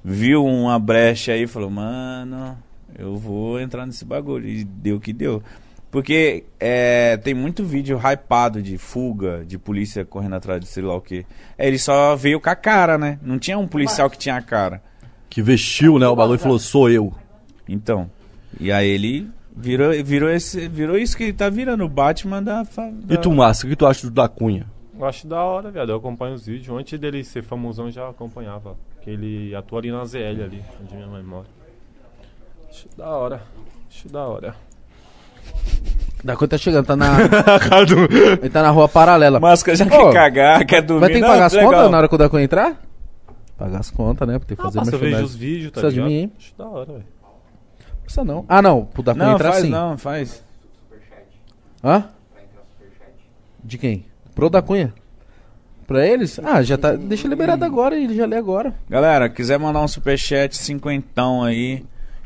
viu 0.05 0.45
uma 0.45 0.79
brecha 0.79 1.33
aí 1.33 1.43
e 1.43 1.47
falou, 1.47 1.71
mano, 1.71 2.57
eu 2.99 3.17
vou 3.17 3.61
entrar 3.61 3.87
nesse 3.87 4.05
bagulho. 4.05 4.49
E 4.49 4.65
deu 4.65 4.97
o 4.97 5.01
que 5.01 5.13
deu. 5.13 5.43
Porque 5.91 6.45
é, 6.59 7.17
tem 7.19 7.35
muito 7.35 7.65
vídeo 7.65 7.99
hypado 7.99 8.63
de 8.63 8.79
fuga, 8.79 9.45
de 9.47 9.59
polícia 9.59 10.05
correndo 10.07 10.35
atrás 10.37 10.59
de 10.61 10.67
sei 10.67 10.83
lá 10.83 10.97
o 10.97 11.01
quê. 11.03 11.27
É, 11.59 11.69
ele 11.69 11.79
só 11.79 12.17
veio 12.17 12.41
com 12.41 12.49
a 12.49 12.57
cara, 12.57 12.97
né? 12.97 13.19
Não 13.23 13.39
tinha 13.39 13.59
um 13.59 13.69
policial 13.69 14.09
que 14.09 14.17
tinha 14.19 14.37
a 14.37 14.43
cara. 14.43 14.83
Que 15.29 15.43
vestiu, 15.43 15.99
né, 15.99 16.07
o 16.07 16.17
bagulho 16.17 16.37
e 16.37 16.39
falou, 16.43 16.59
sou 16.59 16.91
eu. 16.91 17.13
Então. 17.69 18.11
E 18.59 18.73
aí 18.73 18.89
ele 18.89 19.29
virou, 19.55 19.93
virou, 20.03 20.31
esse, 20.31 20.67
virou 20.69 20.97
isso 20.97 21.15
que 21.17 21.25
ele 21.25 21.33
tá 21.35 21.49
virando, 21.51 21.85
o 21.85 21.89
Batman 21.89 22.43
da. 22.43 22.65
fa- 22.65 22.89
E 22.89 22.93
da- 23.07 23.17
tu, 23.19 23.31
Márcio, 23.31 23.67
o 23.67 23.71
que 23.71 23.77
tu 23.77 23.87
acha 23.87 24.07
do 24.07 24.11
da 24.13 24.29
Cunha? 24.29 24.67
Eu 24.99 25.05
acho 25.07 25.27
da 25.27 25.43
hora, 25.43 25.71
viado. 25.71 25.91
Eu 25.91 25.97
acompanho 25.97 26.35
os 26.35 26.47
vídeos. 26.47 26.77
Antes 26.79 26.99
dele 26.99 27.25
ser 27.25 27.43
famosão, 27.43 27.87
eu 27.87 27.91
já 27.93 28.09
acompanhava. 28.09 28.77
Porque 28.95 29.11
ele 29.11 29.55
atua 29.55 29.79
ali 29.79 29.91
na 29.91 30.05
ZL, 30.05 30.43
ali, 30.45 30.65
onde 30.83 30.95
minha 30.95 31.07
mãe 31.07 31.23
mora. 31.23 31.47
Acho 32.69 32.89
da 32.97 33.09
hora. 33.09 33.43
Acho 33.91 34.09
da 34.09 34.27
hora. 34.27 34.55
Da 36.23 36.37
Cunha 36.37 36.49
tá 36.49 36.59
chegando, 36.59 36.87
tá 36.87 36.95
na. 36.95 37.17
ele 38.41 38.51
tá 38.51 38.63
na 38.63 38.71
rua 38.71 38.89
paralela. 38.89 39.41
Máscara 39.41 39.77
já 39.77 39.85
Ô, 39.87 39.89
quer 39.89 40.13
cagar, 40.13 40.65
quer 40.67 40.83
dormir. 40.83 41.01
Vai 41.01 41.09
ter 41.09 41.15
que 41.17 41.21
Não, 41.23 41.29
pagar 41.29 41.47
as 41.47 41.53
legal. 41.53 41.71
contas 41.73 41.91
na 41.91 41.99
hora 41.99 42.09
que 42.09 42.15
o 42.15 42.19
da 42.19 42.29
Cunha 42.29 42.45
entrar? 42.45 42.81
Pagar 43.59 43.81
as 43.81 43.91
contas, 43.91 44.29
né? 44.29 44.39
Pra 44.39 44.47
ter 44.47 44.55
que 44.55 44.61
Ah, 44.63 44.65
fazer 44.65 44.79
passa, 44.79 44.95
eu 44.95 44.99
vejo 44.99 45.25
os 45.25 45.35
vídeos, 45.35 45.73
tá 45.73 45.81
Precisa 45.81 45.91
de 45.91 45.97
ligado? 45.97 46.11
mim, 46.11 46.17
hein? 46.21 46.33
Acho 46.39 46.55
da 46.57 46.69
hora, 46.69 46.93
velho. 46.93 47.05
Precisa 48.05 48.25
não. 48.25 48.45
Ah, 48.49 48.63
não. 48.63 48.85
Pro 48.85 49.03
da 49.03 49.15
Cunha 49.15 49.27
Não, 49.27 49.33
entrar 49.35 49.51
faz 49.53 49.65
sim. 49.65 49.71
não, 49.71 49.99
faz. 49.99 50.45
Hã? 51.83 52.05
De 53.65 53.79
quem? 53.79 54.07
Pro 54.35 54.49
da 54.51 54.63
Cunha. 54.63 54.93
Pra 55.87 56.07
eles? 56.07 56.39
Ah, 56.43 56.63
já 56.63 56.79
tá. 56.79 56.93
Deixa 56.93 57.29
liberado 57.29 57.65
agora 57.65 57.97
ele 57.99 58.15
já 58.15 58.25
lê 58.25 58.37
agora. 58.37 58.75
Galera, 58.89 59.29
quiser 59.29 59.59
mandar 59.59 59.81
um 59.81 59.89
superchat 59.89 60.57
cinquentão 60.57 61.43
aí, 61.43 61.85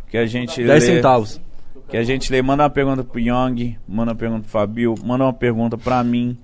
que 0.09 0.17
a 0.17 0.27
gente 0.27 0.63
10 0.63 0.69
lê, 0.69 0.81
centavos. 0.81 1.41
que 1.89 1.97
a 1.97 2.05
gente 2.05 2.31
lê, 2.31 2.43
manda 2.43 2.63
uma 2.63 2.71
pergunta 2.71 3.03
pro 3.03 3.19
Young, 3.19 3.77
manda 3.89 4.13
uma 4.13 4.17
pergunta 4.17 4.43
pro 4.43 4.51
Fabio, 4.51 4.95
manda 5.05 5.25
uma 5.25 5.33
pergunta 5.33 5.77
pra 5.79 6.05
mim, 6.05 6.37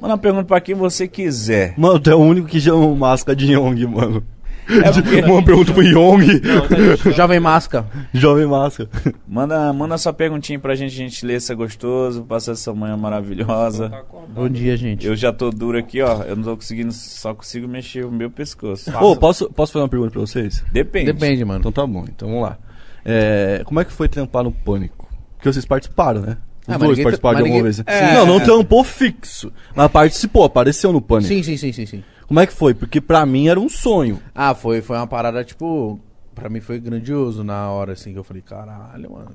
manda 0.00 0.14
uma 0.14 0.18
pergunta 0.18 0.44
pra 0.46 0.60
quem 0.60 0.74
você 0.74 1.06
quiser. 1.06 1.74
Mano, 1.76 2.00
tu 2.00 2.10
é 2.10 2.14
o 2.14 2.18
único 2.20 2.48
que 2.48 2.60
chama 2.60 2.94
máscara 2.96 3.36
de 3.36 3.52
Young, 3.52 3.86
mano. 3.86 4.24
É 4.68 4.90
porque- 4.92 5.20
Uma 5.30 5.42
pergunta 5.42 5.72
pro 5.72 5.82
Young. 5.82 6.40
Jovem 7.14 7.40
Máscara. 7.40 7.86
Jovem 8.12 8.46
máscara. 8.46 8.88
Manda, 9.28 9.72
manda 9.72 9.98
sua 9.98 10.12
perguntinha 10.12 10.58
pra 10.58 10.74
gente, 10.74 10.92
a 10.92 10.96
gente 10.96 11.24
lê 11.26 11.38
se 11.38 11.52
é 11.52 11.54
gostoso, 11.54 12.22
passa 12.24 12.52
essa 12.52 12.72
manhã 12.72 12.96
maravilhosa. 12.96 13.90
Bom 14.34 14.48
dia, 14.48 14.76
gente. 14.76 15.06
Eu 15.06 15.14
já 15.16 15.32
tô 15.32 15.50
duro 15.50 15.76
aqui, 15.78 16.00
ó, 16.00 16.22
eu 16.22 16.36
não 16.36 16.42
tô 16.44 16.56
conseguindo, 16.56 16.92
só 16.92 17.34
consigo 17.34 17.68
mexer 17.68 18.04
o 18.04 18.10
meu 18.10 18.30
pescoço. 18.30 18.90
Ô, 19.00 19.16
posso, 19.16 19.50
posso 19.52 19.72
fazer 19.72 19.82
uma 19.82 19.88
pergunta 19.88 20.12
pra 20.12 20.20
vocês? 20.20 20.64
Depende. 20.72 21.12
Depende, 21.12 21.44
mano. 21.44 21.60
Então 21.60 21.72
tá 21.72 21.86
bom, 21.86 22.04
então 22.08 22.28
vamos 22.28 22.42
lá. 22.44 22.58
É, 23.04 23.62
como 23.64 23.80
é 23.80 23.84
que 23.84 23.92
foi 23.92 24.08
trampar 24.08 24.42
no 24.44 24.50
Pânico? 24.52 25.08
Porque 25.36 25.52
vocês 25.52 25.64
participaram, 25.66 26.22
né? 26.22 26.36
Os 26.66 26.74
Ah, 26.74 26.78
dois 26.78 26.98
participaram 27.02 27.36
de 27.36 27.42
alguma 27.42 27.56
ninguém- 27.58 27.62
vez. 27.62 27.82
É. 27.86 28.14
Não, 28.14 28.24
não 28.24 28.40
trampou 28.40 28.82
fixo. 28.82 29.52
Mas 29.76 29.90
participou, 29.90 30.44
apareceu 30.44 30.90
no 30.90 31.00
Pânico. 31.02 31.28
Sim, 31.28 31.42
sim, 31.42 31.56
sim, 31.58 31.72
sim, 31.72 31.84
sim. 31.84 32.02
Como 32.26 32.40
é 32.40 32.46
que 32.46 32.52
foi? 32.52 32.74
Porque 32.74 33.00
pra 33.00 33.24
mim 33.26 33.48
era 33.48 33.60
um 33.60 33.68
sonho. 33.68 34.20
Ah, 34.34 34.54
foi, 34.54 34.80
foi 34.80 34.96
uma 34.96 35.06
parada, 35.06 35.44
tipo. 35.44 36.00
Pra 36.34 36.48
mim 36.48 36.60
foi 36.60 36.80
grandioso 36.80 37.44
na 37.44 37.70
hora, 37.70 37.92
assim, 37.92 38.12
que 38.12 38.18
eu 38.18 38.24
falei, 38.24 38.42
caralho, 38.42 39.12
mano. 39.12 39.32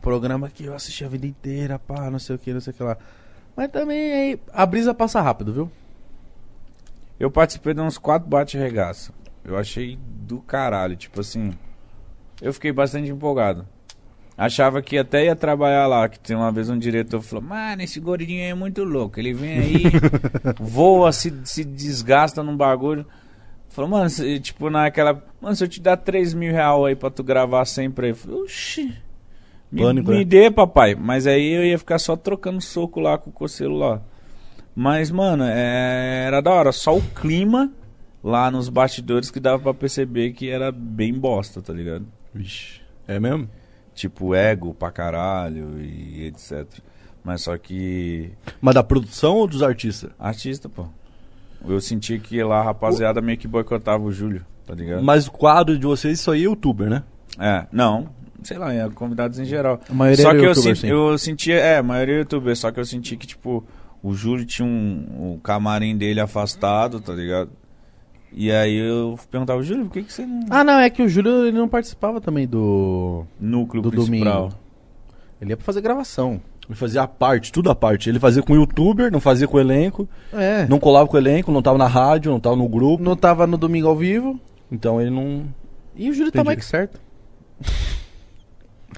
Programa 0.00 0.48
que 0.48 0.64
eu 0.64 0.74
assisti 0.74 1.04
a 1.04 1.08
vida 1.08 1.26
inteira, 1.26 1.78
pá, 1.78 2.10
não 2.10 2.18
sei 2.18 2.36
o 2.36 2.38
que, 2.38 2.52
não 2.52 2.60
sei 2.60 2.72
o 2.72 2.76
que 2.76 2.82
lá. 2.82 2.96
Mas 3.56 3.70
também 3.70 4.12
aí. 4.12 4.40
A 4.52 4.64
brisa 4.64 4.94
passa 4.94 5.20
rápido, 5.20 5.52
viu? 5.52 5.70
Eu 7.18 7.30
participei 7.30 7.74
de 7.74 7.80
uns 7.80 7.98
quatro 7.98 8.28
bate-regaço. 8.28 9.12
Eu 9.44 9.56
achei 9.58 9.98
do 10.02 10.40
caralho, 10.40 10.96
tipo 10.96 11.20
assim. 11.20 11.52
Eu 12.40 12.52
fiquei 12.52 12.72
bastante 12.72 13.10
empolgado. 13.10 13.66
Achava 14.36 14.80
que 14.80 14.96
até 14.96 15.26
ia 15.26 15.36
trabalhar 15.36 15.86
lá, 15.86 16.08
que 16.08 16.18
tem 16.18 16.34
uma 16.34 16.50
vez 16.50 16.70
um 16.70 16.78
diretor 16.78 17.20
falou, 17.20 17.44
mano, 17.44 17.82
esse 17.82 18.00
gordinho 18.00 18.40
aí 18.42 18.50
é 18.50 18.54
muito 18.54 18.82
louco. 18.82 19.20
Ele 19.20 19.34
vem 19.34 19.58
aí, 19.58 19.82
voa, 20.58 21.12
se, 21.12 21.32
se 21.44 21.62
desgasta 21.64 22.42
num 22.42 22.56
bagulho. 22.56 23.06
Falou, 23.68 23.90
mano, 23.90 24.08
se- 24.10 24.40
tipo, 24.40 24.68
naquela. 24.70 25.22
Mano, 25.40 25.54
se 25.54 25.62
eu 25.64 25.68
te 25.68 25.80
dar 25.80 25.96
3 25.98 26.32
mil 26.34 26.50
real 26.52 26.84
aí 26.86 26.96
pra 26.96 27.10
tu 27.10 27.22
gravar 27.22 27.64
sempre 27.66 28.08
aí. 28.08 28.14
Falei, 28.14 28.40
oxi. 28.40 28.94
Me, 29.70 29.80
Pânico, 29.82 30.10
me 30.10 30.18
né? 30.18 30.24
dê, 30.24 30.50
papai. 30.50 30.94
Mas 30.94 31.26
aí 31.26 31.52
eu 31.54 31.64
ia 31.64 31.78
ficar 31.78 31.98
só 31.98 32.14
trocando 32.16 32.60
soco 32.60 33.00
lá 33.00 33.16
com 33.18 33.30
o 33.30 33.32
coceiro 33.32 33.74
lá. 33.74 34.02
Mas, 34.74 35.10
mano, 35.10 35.44
é, 35.46 36.24
era 36.26 36.40
da 36.40 36.50
hora. 36.50 36.72
Só 36.72 36.96
o 36.96 37.02
clima 37.02 37.70
lá 38.24 38.50
nos 38.50 38.68
bastidores 38.68 39.30
que 39.30 39.40
dava 39.40 39.62
pra 39.62 39.74
perceber 39.74 40.32
que 40.32 40.48
era 40.50 40.70
bem 40.72 41.12
bosta, 41.14 41.60
tá 41.62 41.72
ligado? 41.72 42.06
Vixe. 42.34 42.80
É 43.08 43.18
mesmo? 43.18 43.48
Tipo, 43.94 44.34
ego 44.34 44.74
pra 44.74 44.90
caralho 44.90 45.80
e 45.80 46.26
etc. 46.26 46.66
Mas 47.24 47.42
só 47.42 47.56
que. 47.56 48.30
Mas 48.60 48.74
da 48.74 48.82
produção 48.82 49.36
ou 49.36 49.46
dos 49.46 49.62
artistas? 49.62 50.10
Artista, 50.18 50.68
pô. 50.68 50.86
Eu 51.66 51.80
senti 51.80 52.18
que 52.18 52.42
lá 52.42 52.58
a 52.60 52.62
rapaziada 52.64 53.20
meio 53.20 53.38
que 53.38 53.46
boicotava 53.46 54.02
o 54.02 54.10
Júlio, 54.10 54.44
tá 54.66 54.74
ligado? 54.74 55.02
Mas 55.02 55.28
o 55.28 55.32
quadro 55.32 55.78
de 55.78 55.86
vocês, 55.86 56.18
isso 56.18 56.30
aí 56.30 56.40
é 56.40 56.44
youtuber, 56.44 56.90
né? 56.90 57.04
É, 57.38 57.66
não. 57.70 58.08
Sei 58.42 58.58
lá, 58.58 58.74
é 58.74 58.88
convidados 58.90 59.38
em 59.38 59.44
geral. 59.44 59.80
A 59.88 59.94
maioria 59.94 60.24
só 60.24 60.30
era 60.30 60.38
que 60.40 60.46
eu, 60.46 60.54
senti, 60.56 60.86
eu 60.88 61.18
sentia, 61.18 61.54
é, 61.54 61.78
a 61.78 61.82
maioria 61.82 62.16
é 62.16 62.18
youtuber, 62.18 62.56
só 62.56 62.72
que 62.72 62.80
eu 62.80 62.84
senti 62.84 63.16
que, 63.16 63.28
tipo, 63.28 63.64
o 64.02 64.12
Júlio 64.12 64.44
tinha 64.44 64.66
um, 64.66 65.34
o 65.34 65.40
camarim 65.40 65.96
dele 65.96 66.18
afastado, 66.18 67.00
tá 67.00 67.12
ligado? 67.12 67.50
E 68.34 68.50
aí 68.50 68.74
eu 68.76 69.18
perguntava, 69.30 69.62
Júlio, 69.62 69.84
por 69.84 69.92
que, 69.92 70.02
que 70.04 70.12
você 70.12 70.24
não. 70.24 70.46
Ah, 70.48 70.64
não, 70.64 70.78
é 70.78 70.88
que 70.88 71.02
o 71.02 71.08
Júlio 71.08 71.46
ele 71.46 71.58
não 71.58 71.68
participava 71.68 72.20
também 72.20 72.46
do. 72.46 73.24
Núcleo 73.38 73.82
do 73.82 73.90
principal. 73.90 74.48
domingo. 74.48 74.58
Ele 75.40 75.50
ia 75.50 75.56
pra 75.56 75.66
fazer 75.66 75.80
gravação. 75.80 76.40
Ele 76.68 76.76
fazia 76.76 77.02
a 77.02 77.08
parte, 77.08 77.52
tudo 77.52 77.70
a 77.70 77.74
parte. 77.74 78.08
Ele 78.08 78.18
fazia 78.20 78.42
com 78.42 78.52
o 78.52 78.56
youtuber, 78.56 79.10
não 79.12 79.20
fazia 79.20 79.46
com 79.48 79.56
o 79.56 79.60
elenco, 79.60 80.08
É. 80.32 80.64
Não, 80.66 80.78
colava 80.78 81.08
com 81.08 81.16
o 81.16 81.20
elenco, 81.20 81.50
não 81.52 81.60
tava 81.60 81.76
na 81.76 81.86
rádio, 81.88 82.30
não 82.30 82.40
tava 82.40 82.56
no 82.56 82.68
grupo. 82.68 83.02
não 83.02 83.16
tava 83.16 83.46
no 83.46 83.58
domingo 83.58 83.88
ao 83.88 83.96
vivo. 83.96 84.38
Então 84.70 85.00
ele 85.00 85.10
não. 85.10 85.44
E 85.94 86.08
o 86.08 86.14
Júlio 86.14 86.32
tá 86.32 86.38
Entendi. 86.38 86.46
mais 86.46 86.58
que 86.60 86.64
certo. 86.64 87.00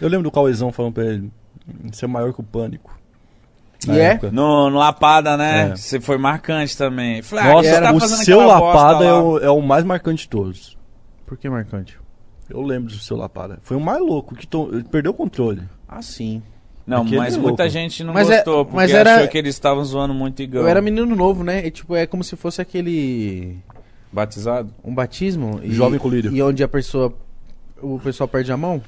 Eu 0.00 0.08
lembro 0.08 0.24
do 0.24 0.30
Cauezão 0.30 0.70
falando 0.70 0.92
pra 0.92 1.04
ele: 1.06 1.30
Você 1.90 2.04
é 2.04 2.08
maior 2.08 2.32
que 2.32 2.40
o 2.40 2.44
pânico. 2.44 2.96
Na 3.86 3.94
E 3.96 3.98
é? 4.00 4.02
época. 4.04 4.30
No, 4.30 4.70
no 4.70 4.78
Lapada, 4.78 5.36
né? 5.36 5.70
É. 5.72 5.76
Você 5.76 6.00
foi 6.00 6.18
marcante 6.18 6.76
também. 6.76 7.22
Falei, 7.22 7.44
ah, 7.44 7.48
Nossa, 7.54 7.68
você 7.68 7.80
tá 7.80 7.92
o 7.92 8.00
seu 8.00 8.46
Lapada 8.46 9.04
é 9.04 9.12
o, 9.12 9.38
é 9.38 9.50
o 9.50 9.60
mais 9.60 9.84
marcante 9.84 10.22
de 10.24 10.28
todos. 10.28 10.76
Por 11.26 11.36
que 11.38 11.48
marcante? 11.48 11.98
Eu 12.48 12.60
lembro 12.62 12.92
do 12.92 12.98
seu 12.98 13.16
Lapada. 13.16 13.58
Foi 13.62 13.76
o 13.76 13.80
mais 13.80 14.00
louco, 14.00 14.34
que 14.34 14.46
to- 14.46 14.68
ele 14.72 14.84
perdeu 14.84 15.12
o 15.12 15.14
controle. 15.14 15.62
Ah, 15.88 16.02
sim. 16.02 16.42
Não, 16.86 17.00
Aquele 17.02 17.16
mas 17.16 17.34
é 17.34 17.38
muita 17.38 17.66
gente 17.68 18.04
não 18.04 18.12
Mas 18.12 18.28
é- 18.28 18.34
gostou, 18.36 18.64
porque 18.66 18.76
mas 18.76 18.90
era- 18.90 19.16
achou 19.16 19.28
que 19.28 19.38
eles 19.38 19.54
estavam 19.54 19.82
zoando 19.82 20.12
muito 20.12 20.42
Igão. 20.42 20.60
Eu 20.62 20.68
era 20.68 20.82
menino 20.82 21.16
novo, 21.16 21.42
né? 21.42 21.66
E, 21.66 21.70
tipo, 21.70 21.96
é 21.96 22.06
como 22.06 22.22
se 22.22 22.36
fosse 22.36 22.60
aquele... 22.60 23.56
batizado. 24.12 24.70
Um 24.84 24.94
batismo. 24.94 25.60
E, 25.62 25.72
Jovem 25.72 25.98
colírio. 25.98 26.30
E 26.30 26.42
onde 26.42 26.62
a 26.62 26.68
pessoa... 26.68 27.14
O 27.80 27.98
pessoal 27.98 28.28
perde 28.28 28.52
a 28.52 28.56
mão. 28.58 28.82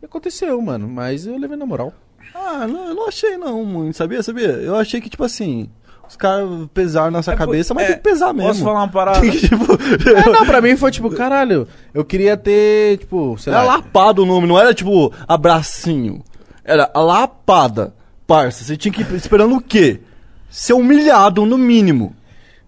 E 0.00 0.06
aconteceu, 0.06 0.60
mano. 0.62 0.88
Mas 0.88 1.26
eu 1.26 1.36
levei 1.36 1.56
na 1.56 1.66
moral. 1.66 1.92
Ah, 2.34 2.66
não, 2.66 2.88
eu 2.88 2.94
não 2.94 3.08
achei 3.08 3.36
não, 3.36 3.64
muito, 3.64 3.96
sabia, 3.96 4.22
sabia? 4.22 4.48
Eu 4.48 4.76
achei 4.76 5.00
que, 5.00 5.08
tipo 5.10 5.24
assim, 5.24 5.68
os 6.08 6.16
caras 6.16 6.48
pesaram 6.72 7.10
na 7.10 7.22
sua 7.22 7.34
É, 7.34 7.36
cabeça, 7.36 7.74
mas 7.74 7.84
é, 7.84 7.86
tem 7.88 7.96
que 7.96 8.02
pesar 8.02 8.32
mesmo. 8.32 8.48
Posso 8.48 8.62
falar 8.64 8.80
uma 8.80 8.88
parada? 8.88 9.20
Tem 9.20 9.30
que, 9.30 9.48
tipo, 9.48 9.64
É, 10.10 10.30
não, 10.30 10.46
pra 10.46 10.60
mim 10.60 10.76
foi 10.76 10.90
tipo, 10.90 11.10
caralho, 11.14 11.66
eu 11.92 12.04
queria 12.04 12.36
ter, 12.36 12.98
tipo, 12.98 13.36
sei 13.38 13.52
era 13.52 13.62
lá. 13.62 13.76
lapado 13.76 14.22
o 14.22 14.26
nome, 14.26 14.46
não 14.46 14.58
era 14.58 14.72
tipo 14.74 15.12
abracinho. 15.26 16.22
Era 16.64 16.90
lapada. 16.94 17.94
Parça, 18.26 18.62
você 18.62 18.76
tinha 18.76 18.92
que 18.92 19.02
ir 19.02 19.14
esperando 19.14 19.56
o 19.56 19.60
quê? 19.60 20.00
Ser 20.48 20.72
humilhado, 20.74 21.44
no 21.44 21.58
mínimo. 21.58 22.14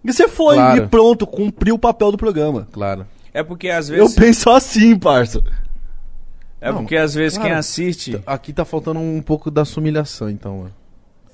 E 0.03 0.11
você 0.11 0.27
foi 0.27 0.55
Claro. 0.55 0.83
e 0.83 0.87
pronto, 0.87 1.25
cumpriu 1.25 1.75
o 1.75 1.79
papel 1.79 2.11
do 2.11 2.17
programa. 2.17 2.67
Claro. 2.71 3.05
É 3.33 3.41
porque 3.41 3.69
às 3.69 3.89
Eu 3.89 3.95
vezes. 3.95 4.15
penso 4.15 4.49
assim, 4.49 4.97
parça. 4.99 5.41
É 6.63 6.71
Não, 6.71 6.77
porque 6.79 6.95
às 6.95 7.13
vezes 7.13 7.37
claro. 7.37 7.49
quem 7.51 7.57
assiste. 7.57 8.21
Aqui 8.25 8.53
tá 8.53 8.63
faltando 8.63 8.99
um 8.99 9.21
pouco 9.21 9.51
da 9.51 9.65
sua 9.65 9.81
humilhação, 9.81 10.29
então, 10.29 10.57
mano. 10.59 10.71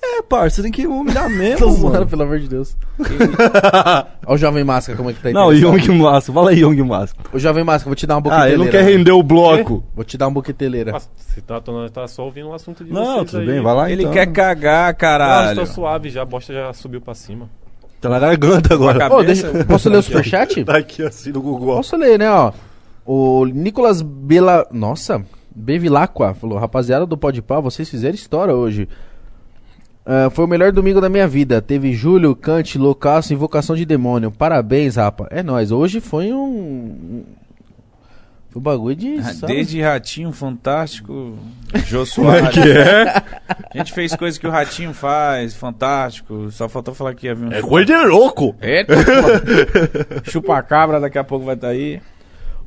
É, 0.01 0.21
parça, 0.21 0.55
você 0.57 0.61
tem 0.63 0.71
que 0.71 0.87
humilhar 0.87 1.25
Tô 1.29 1.29
mesmo, 1.29 1.77
mano. 1.89 2.07
pelo 2.07 2.23
amor 2.23 2.39
de 2.39 2.47
Deus. 2.47 2.75
Olha 4.25 4.35
o 4.35 4.37
Jovem 4.37 4.63
Máscara, 4.63 4.97
como 4.97 5.09
é 5.09 5.13
que 5.13 5.21
tá 5.21 5.27
aí. 5.29 5.33
Não, 5.33 5.53
Young 5.53 5.89
Massa, 5.97 6.31
fala 6.33 6.51
aí, 6.51 6.59
Young 6.61 6.81
Massa. 6.83 7.13
O 7.33 7.39
Jovem 7.39 7.63
Máscara, 7.63 7.89
vou 7.89 7.95
te 7.95 8.07
dar 8.07 8.15
uma 8.15 8.19
Ah, 8.19 8.21
boqueteleira. 8.23 8.55
ele 8.55 8.63
não 8.63 8.71
quer 8.71 8.83
render 8.83 9.11
o 9.11 9.21
bloco. 9.21 9.83
Vou 9.95 10.03
te 10.05 10.17
dar 10.17 10.27
uma 10.27 10.33
boqueteleira. 10.33 10.93
Nossa, 10.93 11.09
você 11.15 11.41
tá, 11.41 11.59
tá, 11.61 11.71
tá 11.93 12.07
só 12.07 12.23
ouvindo 12.25 12.47
o 12.49 12.53
assunto 12.53 12.83
de 12.83 12.91
Não, 12.91 13.17
vocês 13.17 13.31
tudo 13.31 13.39
aí. 13.41 13.45
bem, 13.47 13.61
vai 13.61 13.75
lá 13.75 13.91
Ele 13.91 14.01
então. 14.03 14.13
quer 14.13 14.25
cagar, 14.31 14.89
Ah, 14.89 14.93
caralho. 14.93 15.49
estou 15.61 15.65
suave 15.65 16.09
já, 16.09 16.21
a 16.21 16.25
bosta 16.25 16.53
já 16.53 16.73
subiu 16.73 17.01
pra 17.01 17.13
cima. 17.13 17.49
Tá 18.01 18.07
na 18.07 18.17
garganta 18.19 18.73
agora. 18.73 18.97
Acabou. 18.97 19.19
Ô, 19.19 19.23
deixa, 19.23 19.51
posso 19.65 19.89
ler 19.89 19.97
o 19.97 20.01
superchat? 20.01 20.63
Tá 20.63 20.77
aqui 20.77 21.03
assim 21.03 21.31
no 21.31 21.41
Google. 21.41 21.75
Posso 21.75 21.97
ler, 21.97 22.17
né, 22.17 22.31
ó. 22.31 22.51
O 23.11 23.43
Nicolas 23.43 24.03
Bela... 24.03 24.67
Nossa, 24.71 25.25
Bevilacqua 25.55 26.35
falou, 26.35 26.59
rapaziada 26.59 27.07
do 27.07 27.17
Podpah, 27.17 27.59
vocês 27.59 27.89
fizeram 27.89 28.13
história 28.13 28.53
hoje. 28.53 28.87
Ah, 30.05 30.29
foi 30.29 30.45
o 30.45 30.47
melhor 30.47 30.71
domingo 30.71 31.01
da 31.01 31.09
minha 31.09 31.27
vida. 31.27 31.59
Teve 31.59 31.91
Júlio, 31.91 32.35
Kant, 32.35 32.77
Loucaço, 32.77 33.33
Invocação 33.33 33.75
de 33.75 33.83
Demônio. 33.83 34.29
Parabéns, 34.29 34.95
rapa. 34.95 35.27
É 35.31 35.41
nóis. 35.41 35.71
Hoje 35.71 35.99
foi 35.99 36.31
um... 36.31 37.23
Foi 38.51 38.59
um 38.59 38.63
bagulho 38.63 38.95
de... 38.95 39.15
Ah, 39.15 39.33
sabe? 39.33 39.53
Desde 39.53 39.81
Ratinho 39.81 40.31
Fantástico, 40.31 41.35
Jô 41.87 42.05
Soares. 42.05 42.49
que 42.49 42.59
é? 42.59 43.23
A 43.73 43.77
gente 43.79 43.91
fez 43.91 44.15
coisas 44.15 44.37
que 44.37 44.45
o 44.45 44.51
Ratinho 44.51 44.93
faz, 44.93 45.55
fantástico. 45.55 46.51
Só 46.51 46.69
faltou 46.69 46.93
falar 46.93 47.15
que 47.15 47.27
havia 47.27 47.47
um. 47.47 47.51
É 47.51 47.61
coisa 47.63 47.87
de 47.87 48.05
louco. 48.05 48.55
Eita, 48.61 48.93
pô. 48.93 50.29
Chupa-cabra, 50.29 50.99
daqui 50.99 51.17
a 51.17 51.23
pouco 51.23 51.43
vai 51.43 51.55
estar 51.55 51.69
aí. 51.69 51.99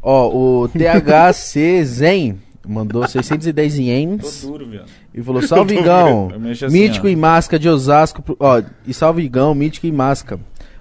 Ó, 0.02 0.62
o 0.64 0.68
THC 0.68 1.84
Zen 1.84 2.38
mandou 2.66 3.06
610 3.06 3.74
Tô 3.74 3.80
ienes 3.80 4.42
duro, 4.42 4.66
viado. 4.66 4.86
e 5.14 5.22
falou: 5.22 5.42
Salve 5.42 5.74
Igão, 5.78 6.30
assim, 6.50 6.66
mítico 6.72 7.06
ó. 7.06 7.10
e 7.10 7.16
Masca 7.16 7.58
de 7.58 7.68
Osasco. 7.68 8.22
pro- 8.22 8.36
Ó, 8.40 8.62
e 8.86 8.92
salve 8.94 9.22
Igão, 9.22 9.54
mítico 9.54 9.86
e 9.86 9.92
Masca. 9.92 10.38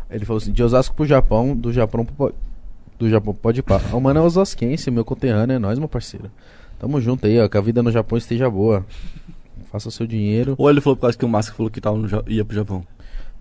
Ele 0.10 0.26
falou 0.26 0.38
assim: 0.40 0.52
de 0.52 0.64
Osasco 0.64 0.96
pro 0.96 1.06
Japão, 1.06 1.56
do 1.56 1.72
Japão 1.72 2.06
pro. 2.06 2.34
Do 3.00 3.10
Japão, 3.10 3.34
pode 3.34 3.60
ir 3.62 3.64
pá. 3.64 3.82
O 3.94 4.00
mano 4.00 4.20
é 4.20 4.24
osasquense, 4.24 4.92
meu 4.92 5.04
conterrâneo, 5.04 5.56
é 5.56 5.60
nóis, 5.60 5.80
meu 5.80 5.88
parceiro. 5.88 6.30
Tamo 6.78 7.02
junto 7.02 7.26
aí, 7.26 7.40
ó, 7.40 7.48
que 7.48 7.58
a 7.58 7.62
vida 7.62 7.82
no 7.82 7.92
Japão 7.92 8.16
esteja 8.16 8.48
boa. 8.48 8.86
Faça 9.72 9.90
seu 9.90 10.06
dinheiro. 10.06 10.54
Ou 10.58 10.70
ele 10.70 10.82
falou 10.82 10.96
por 10.96 11.02
causa 11.04 11.18
que 11.18 11.26
o 11.26 11.30
Massa 11.30 11.52
falou 11.52 11.72
que 11.72 11.82
tava 11.82 11.98
no, 11.98 12.08
Ja- 12.08 12.22
ia 12.28 12.46
pro 12.46 12.54
Japão. 12.56 12.84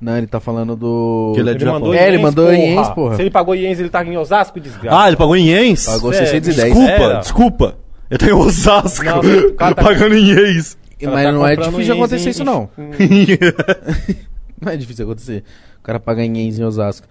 Não, 0.00 0.16
ele 0.16 0.26
tá 0.26 0.40
falando 0.40 0.74
do. 0.74 1.32
Que 1.34 1.40
ele 1.40 1.50
é 1.50 1.54
de 1.54 1.64
Japão. 1.64 1.92
É, 1.92 2.08
ele 2.08 2.18
mandou 2.18 2.52
ienes, 2.52 2.88
porra. 2.90 3.16
Se 3.16 3.22
ele 3.22 3.30
pagou 3.30 3.54
ienes, 3.54 3.78
ele 3.78 3.90
tá 3.90 4.02
em 4.04 4.16
Osasco, 4.16 4.58
desgraça. 4.58 4.98
Ah, 4.98 5.08
ele 5.08 5.16
pagou 5.16 5.36
em 5.36 5.46
ienes? 5.48 5.84
Pagou 5.84 6.10
Sério? 6.12 6.28
610. 6.28 6.68
Desculpa, 6.74 6.90
Era. 6.90 7.18
desculpa. 7.20 7.74
Eu 8.08 8.18
tenho 8.18 8.38
Osasco. 8.38 9.04
Não, 9.04 9.20
tá- 9.56 9.74
pagando 9.76 10.14
em 10.14 10.24
ienes. 10.24 10.78
Mas 11.02 11.24
tá 11.24 11.32
não 11.32 11.46
é 11.46 11.50
comprando 11.54 11.72
difícil 11.72 11.94
acontecer 11.94 12.28
em- 12.28 12.30
isso, 12.30 12.44
não. 12.44 12.68
em- 12.78 13.38
Não 14.60 14.72
é 14.72 14.76
difícil 14.76 15.04
acontecer. 15.06 15.44
O 15.78 15.82
cara 15.82 15.98
paga 16.00 16.22
em 16.24 16.36
ienes 16.36 16.58
em 16.58 16.64
Osasco. 16.64 17.06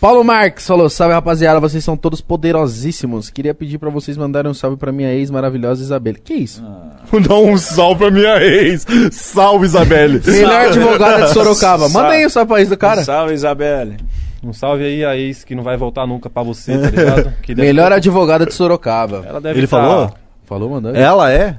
Paulo 0.00 0.22
Marques 0.22 0.64
falou: 0.66 0.88
Salve 0.88 1.14
rapaziada, 1.14 1.58
vocês 1.58 1.82
são 1.82 1.96
todos 1.96 2.20
poderosíssimos. 2.20 3.30
Queria 3.30 3.52
pedir 3.52 3.78
pra 3.78 3.90
vocês 3.90 4.16
mandarem 4.16 4.50
um 4.50 4.54
salve 4.54 4.76
pra 4.76 4.92
minha 4.92 5.12
ex 5.12 5.30
maravilhosa 5.30 5.82
Isabelle. 5.82 6.18
Que 6.20 6.34
isso? 6.34 6.62
Vou 7.10 7.20
dar 7.20 7.34
um 7.34 7.56
salve 7.56 7.98
pra 7.98 8.10
minha 8.10 8.36
ex. 8.42 8.86
Salve, 9.10 9.66
Isabelle. 9.66 10.20
Melhor 10.26 10.68
advogada 10.68 11.26
de 11.26 11.32
Sorocaba. 11.32 11.88
Manda 11.88 12.10
aí 12.10 12.24
o 12.24 12.30
salve 12.30 12.48
pra 12.48 12.60
ex 12.60 12.68
do 12.68 12.76
cara. 12.76 13.02
Salve, 13.04 13.34
Isabelle. 13.34 13.96
Um 14.42 14.52
salve 14.52 14.84
aí 14.84 15.04
a 15.04 15.16
ex 15.16 15.42
que 15.42 15.54
não 15.56 15.64
vai 15.64 15.76
voltar 15.76 16.06
nunca 16.06 16.30
pra 16.30 16.44
você, 16.44 16.78
tá 16.78 16.90
ligado? 16.90 17.32
Melhor 17.56 17.90
advogada 17.92 18.46
de 18.46 18.54
Sorocaba. 18.54 19.24
Ela 19.26 19.40
deve 19.40 19.58
Ele 19.58 19.66
tá- 19.66 19.70
falou? 19.82 20.14
Falou, 20.44 20.70
mandou? 20.70 20.94
Ela 20.94 21.32
é? 21.32 21.58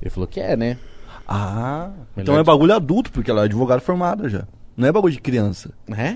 Ele 0.00 0.10
falou 0.10 0.28
que 0.28 0.38
é, 0.38 0.56
né? 0.56 0.76
Ah, 1.26 1.90
Melhor 2.16 2.22
então 2.22 2.34
é 2.36 2.38
de- 2.38 2.44
bagulho 2.44 2.72
adulto, 2.74 3.10
porque 3.10 3.30
ela 3.30 3.42
é 3.42 3.44
advogada 3.46 3.80
formada 3.80 4.28
já. 4.28 4.44
Não 4.76 4.86
é 4.88 4.92
bagulho 4.92 5.12
de 5.12 5.20
criança. 5.20 5.70
É? 5.90 6.14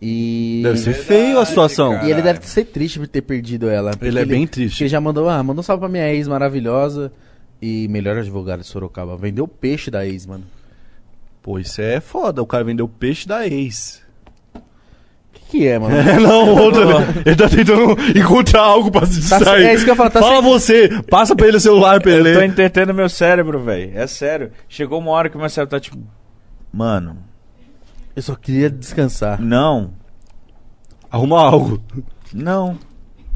E. 0.00 0.60
Deve 0.62 0.78
ser 0.78 0.92
feio 0.92 1.38
a 1.38 1.44
situação. 1.46 1.94
cara. 1.94 2.06
E 2.06 2.10
ele 2.10 2.22
deve 2.22 2.40
ser 2.46 2.64
triste 2.66 2.98
por 2.98 3.08
ter 3.08 3.22
perdido 3.22 3.68
ela. 3.68 3.92
Ele 4.02 4.18
é 4.20 4.24
bem 4.24 4.46
triste. 4.46 4.74
Porque 4.74 4.84
ele 4.84 4.90
já 4.90 5.00
mandou, 5.00 5.28
ah, 5.28 5.42
mandou 5.42 5.60
um 5.60 5.62
salve 5.62 5.80
pra 5.80 5.88
minha 5.88 6.12
ex 6.12 6.28
maravilhosa. 6.28 7.10
E 7.62 7.88
melhor 7.88 8.18
advogada 8.18 8.60
de 8.62 8.68
Sorocaba. 8.68 9.16
Vendeu 9.16 9.44
o 9.44 9.48
peixe 9.48 9.90
da 9.90 10.06
ex, 10.06 10.26
mano. 10.26 10.44
Pô, 11.42 11.58
isso 11.58 11.80
é 11.80 12.00
foda. 12.00 12.42
O 12.42 12.46
cara 12.46 12.62
vendeu 12.64 12.84
o 12.84 12.88
peixe 12.88 13.26
da 13.26 13.46
ex. 13.46 14.02
O 14.54 14.60
que, 15.32 15.60
que 15.60 15.66
é, 15.66 15.78
mano? 15.78 15.94
É, 15.96 16.18
não, 16.20 16.50
outra. 16.60 16.82
ele 17.24 17.36
tá 17.36 17.48
tentando 17.48 17.96
encontrar 18.18 18.60
algo 18.62 18.90
pra 18.90 19.06
se 19.06 19.26
Tá 19.28 19.36
distrair. 19.38 19.64
é 19.66 19.74
isso 19.74 19.84
que 19.84 19.90
eu 19.90 19.92
ia 19.94 19.96
falar, 19.96 20.10
tá 20.10 20.20
Fala 20.20 20.42
sem- 20.42 20.50
você, 20.88 21.02
passa 21.08 21.34
pra 21.34 21.46
ele 21.46 21.56
o 21.56 21.60
celular 21.60 22.02
pra 22.02 22.12
ele 22.12 22.30
Eu 22.30 22.34
tô 22.40 22.42
entretendo 22.42 22.92
meu 22.92 23.08
cérebro, 23.08 23.58
velho. 23.60 23.92
É 23.94 24.06
sério. 24.06 24.50
Chegou 24.68 24.98
uma 24.98 25.12
hora 25.12 25.30
que 25.30 25.36
o 25.36 25.40
meu 25.40 25.48
cérebro 25.48 25.70
tá 25.70 25.80
tipo. 25.80 25.96
Mano, 26.72 27.16
Eu 28.16 28.22
só 28.22 28.34
queria 28.34 28.68
descansar. 28.70 29.40
não. 29.40 29.90
Arruma 31.10 31.40
algo. 31.40 31.80
Não. 32.34 32.76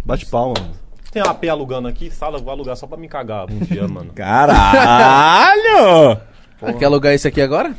Bate 0.05 0.27
palma. 0.27 0.55
mano. 0.59 0.73
Tem 1.13 1.23
uma 1.23 1.31
AP 1.31 1.45
alugando 1.49 1.87
aqui, 1.89 2.11
sala, 2.11 2.39
eu 2.39 2.43
vou 2.43 2.53
alugar 2.53 2.77
só 2.77 2.87
pra 2.87 2.97
me 2.99 3.09
cagar 3.09 3.47
um 3.51 3.59
dia, 3.61 3.87
mano. 3.87 4.13
Caralho! 4.15 6.19
Ah, 6.63 6.73
quer 6.73 6.87
alugar 6.87 7.13
esse 7.15 7.29
aqui 7.29 7.41
agora? 7.41 7.75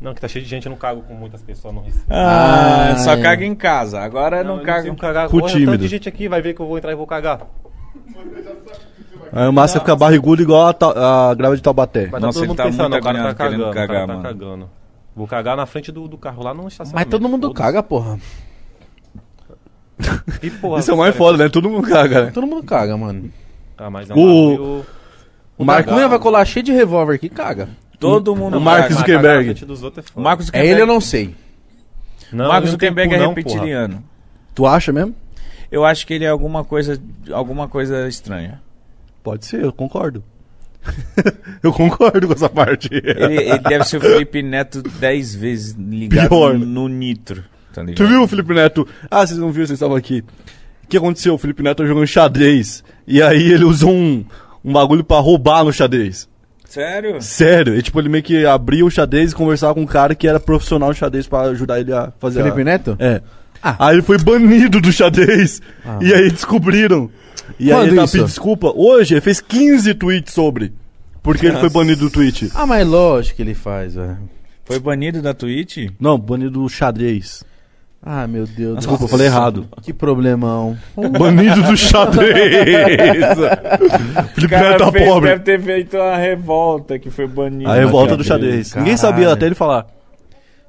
Não, 0.00 0.14
que 0.14 0.20
tá 0.20 0.28
cheio 0.28 0.44
de 0.44 0.50
gente, 0.50 0.66
eu 0.66 0.70
não 0.70 0.76
cago 0.76 1.02
com 1.02 1.14
muitas 1.14 1.42
pessoas 1.42 1.74
no 1.74 1.80
Recife. 1.80 2.04
Ah, 2.10 2.90
Ai. 2.92 2.98
só 2.98 3.16
caga 3.20 3.44
em 3.44 3.54
casa. 3.54 4.00
Agora 4.00 4.44
não, 4.44 4.58
eu 4.58 4.62
caga. 4.62 4.82
sei 4.82 4.94
cagar. 4.94 5.28
Cu 5.28 5.36
Olha, 5.36 5.46
tanto 5.46 5.58
tímido. 5.58 5.78
de 5.78 5.88
gente 5.88 6.08
aqui 6.08 6.28
vai 6.28 6.40
ver 6.42 6.54
que 6.54 6.60
eu 6.60 6.66
vou 6.66 6.76
entrar 6.78 6.92
e 6.92 6.96
vou 6.96 7.06
cagar. 7.06 7.40
Aí 9.32 9.48
o 9.48 9.52
Márcio 9.52 9.80
fica 9.80 9.96
barrigudo 9.96 10.42
igual 10.42 10.68
a, 10.68 11.30
a 11.30 11.34
grava 11.34 11.56
de 11.56 11.62
Taubaté. 11.62 12.08
Mas 12.12 12.20
Nossa, 12.22 12.40
tá 12.40 12.46
todo 12.46 12.50
ele 12.50 12.56
tá 12.56 12.64
pensando, 12.64 12.90
muito 12.90 13.00
o 13.00 13.02
cara 13.02 13.02
tá 13.02 13.10
agoniado 13.10 13.36
querendo 13.36 13.52
cagando, 13.62 13.70
o 13.70 13.74
cara 13.74 13.86
cagar, 13.86 14.06
tá 14.06 14.12
mano. 14.12 14.22
cagando. 14.22 14.70
Vou 15.16 15.26
cagar 15.26 15.56
na 15.56 15.64
frente 15.64 15.90
do, 15.90 16.06
do 16.06 16.18
carro 16.18 16.42
lá 16.42 16.52
no 16.52 16.68
estacionamento. 16.68 16.94
Mas 17.10 17.20
todo 17.20 17.26
mundo 17.28 17.52
caga, 17.54 17.82
porra. 17.82 18.18
E, 20.42 20.50
porra, 20.50 20.80
Isso 20.80 20.90
é 20.90 20.94
o 20.94 20.98
mais 20.98 21.12
cara, 21.14 21.18
foda, 21.24 21.38
né? 21.44 21.48
Todo 21.48 21.70
mundo 21.70 21.88
caga, 21.88 22.24
né? 22.26 22.30
Todo 22.30 22.46
mundo 22.46 22.62
caga, 22.62 22.96
mano. 22.98 23.30
Ah, 23.78 23.88
mas 23.88 24.10
é 24.10 24.14
um 24.14 24.18
O- 24.18 24.50
bagulho- 24.50 24.86
O 25.58 25.64
Marco- 25.64 25.88
Marcunha 25.90 26.08
vai 26.08 26.18
colar 26.18 26.44
cheio 26.44 26.62
de 26.64 26.72
revólver 26.72 27.14
aqui, 27.14 27.30
caga. 27.30 27.70
Todo 27.98 28.36
mundo 28.36 28.58
o 28.58 28.60
Mark 28.60 28.92
Zuckerberg. 28.92 29.50
é. 29.52 30.20
Marcos 30.20 30.44
É 30.44 30.46
Zuckerberg. 30.46 30.70
ele 30.70 30.82
eu 30.82 30.86
não 30.86 31.00
sei. 31.00 31.34
Não, 32.30 32.50
tem 32.60 32.66
Zuckerberg 32.70 33.14
é 33.14 33.18
porra. 33.18 33.34
reptiliano. 33.34 34.04
Tu 34.54 34.66
acha 34.66 34.92
mesmo? 34.92 35.14
Eu 35.72 35.82
acho 35.84 36.06
que 36.06 36.12
ele 36.12 36.26
é 36.26 36.28
alguma 36.28 36.62
coisa, 36.62 37.00
alguma 37.32 37.66
coisa 37.68 38.06
estranha. 38.06 38.60
Pode 39.22 39.46
ser, 39.46 39.62
eu 39.64 39.72
concordo. 39.72 40.22
eu 41.62 41.72
concordo 41.72 42.26
com 42.26 42.32
essa 42.32 42.48
parte. 42.48 42.88
Ele, 42.92 43.36
ele 43.36 43.58
deve 43.58 43.84
ser 43.84 43.98
o 43.98 44.00
Felipe 44.00 44.42
Neto 44.42 44.82
10 44.82 45.34
vezes 45.34 45.76
ligado 45.78 46.28
Pior, 46.28 46.58
no, 46.58 46.88
nitro. 46.88 47.44
Tá 47.72 47.82
ligado? 47.82 47.96
Tu 47.96 48.06
viu 48.06 48.22
o 48.22 48.28
Felipe 48.28 48.54
Neto? 48.54 48.86
Ah, 49.10 49.26
vocês 49.26 49.38
não 49.38 49.50
viram, 49.50 49.66
vocês 49.66 49.76
estavam 49.76 49.96
aqui. 49.96 50.24
O 50.84 50.88
que 50.88 50.96
aconteceu? 50.96 51.34
O 51.34 51.38
Felipe 51.38 51.62
Neto 51.62 51.78
tá 51.78 51.86
jogando 51.86 52.06
xadrez. 52.06 52.84
E 53.06 53.20
aí 53.22 53.52
ele 53.52 53.64
usou 53.64 53.90
um, 53.90 54.24
um 54.64 54.72
bagulho 54.72 55.04
pra 55.04 55.18
roubar 55.18 55.64
no 55.64 55.72
xadrez. 55.72 56.28
Sério? 56.64 57.22
Sério. 57.22 57.76
E, 57.76 57.82
tipo, 57.82 57.98
ele 58.00 58.08
meio 58.08 58.22
que 58.22 58.44
abria 58.44 58.84
o 58.84 58.90
xadrez 58.90 59.32
e 59.32 59.34
conversava 59.34 59.74
com 59.74 59.80
um 59.80 59.86
cara 59.86 60.14
que 60.14 60.28
era 60.28 60.38
profissional 60.38 60.92
de 60.92 60.98
xadrez 60.98 61.26
pra 61.26 61.42
ajudar 61.42 61.80
ele 61.80 61.92
a 61.92 62.12
fazer 62.18 62.42
Felipe 62.42 62.60
a... 62.60 62.64
Neto? 62.64 62.96
É. 62.98 63.22
Ah. 63.62 63.88
Aí 63.88 63.96
ele 63.96 64.02
foi 64.02 64.18
banido 64.18 64.80
do 64.80 64.92
xadrez. 64.92 65.60
E 66.00 66.12
aí 66.12 66.30
descobriram. 66.30 67.10
E 67.58 67.72
aí 67.72 67.78
Quando 67.78 67.88
ele 67.88 67.96
tá 67.96 68.06
pedindo 68.06 68.26
desculpa. 68.26 68.72
Hoje 68.74 69.14
ele 69.14 69.20
fez 69.20 69.40
15 69.40 69.94
tweets 69.94 70.34
sobre. 70.34 70.72
Porque 71.22 71.46
ele 71.46 71.58
foi 71.58 71.70
banido 71.70 72.06
do 72.06 72.10
Twitch. 72.10 72.50
Ah, 72.54 72.66
mas 72.66 72.86
lógico 72.86 73.36
que 73.36 73.42
ele 73.42 73.54
faz, 73.54 73.94
velho. 73.94 74.18
Foi 74.64 74.78
banido 74.78 75.20
da 75.22 75.32
Twitch? 75.34 75.88
Não, 75.98 76.18
banido 76.18 76.50
do 76.50 76.68
xadrez. 76.68 77.42
Ah, 78.08 78.26
meu 78.28 78.46
Deus. 78.46 78.76
Desculpa, 78.78 79.04
eu 79.04 79.08
falei 79.08 79.26
errado. 79.26 79.66
Que 79.82 79.92
problemão. 79.92 80.78
Banido 81.18 81.60
do 81.64 81.76
xadrez. 81.76 82.30
Felipe 84.34 84.54
Neto 84.54 84.78
tá 84.78 84.92
fez- 84.92 85.08
pobre. 85.08 85.30
deve 85.30 85.42
ter 85.42 85.60
feito 85.60 85.96
uma 85.96 86.16
revolta 86.16 86.98
que 86.98 87.10
foi 87.10 87.26
banido. 87.26 87.68
A 87.68 87.74
revolta 87.74 88.16
do 88.16 88.22
xadrez. 88.22 88.74
Ninguém 88.76 88.96
sabia 88.96 89.24
Caralho. 89.24 89.32
até 89.36 89.46
ele 89.46 89.54
falar. 89.56 89.86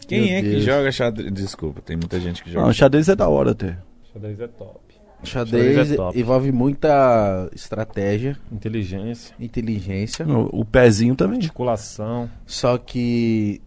Quem 0.08 0.22
Meu 0.26 0.36
é 0.38 0.42
que 0.42 0.50
Deus. 0.52 0.64
joga 0.64 0.92
xadrez? 0.92 1.32
Desculpa, 1.34 1.82
tem 1.82 1.98
muita 1.98 2.20
gente 2.20 2.44
que 2.44 2.50
joga. 2.52 2.66
Não, 2.66 2.74
xadrez 2.74 3.10
é 3.10 3.16
da 3.16 3.28
hora 3.28 3.52
até. 3.52 3.78
Xadrez 4.14 4.40
é 4.40 4.48
top. 4.48 4.80
Xadrez 5.24 5.66
Xadrez 5.76 5.92
é 5.92 5.96
top. 5.96 6.20
envolve 6.20 6.52
muita 6.52 7.50
estratégia, 7.54 8.38
Inteligência, 8.52 9.36
inteligência. 9.40 10.26
O, 10.28 10.62
o 10.62 10.66
pezinho 10.66 11.16
também. 11.16 11.40
articulação. 11.40 12.30
Só 12.46 12.78
que. 12.78 13.60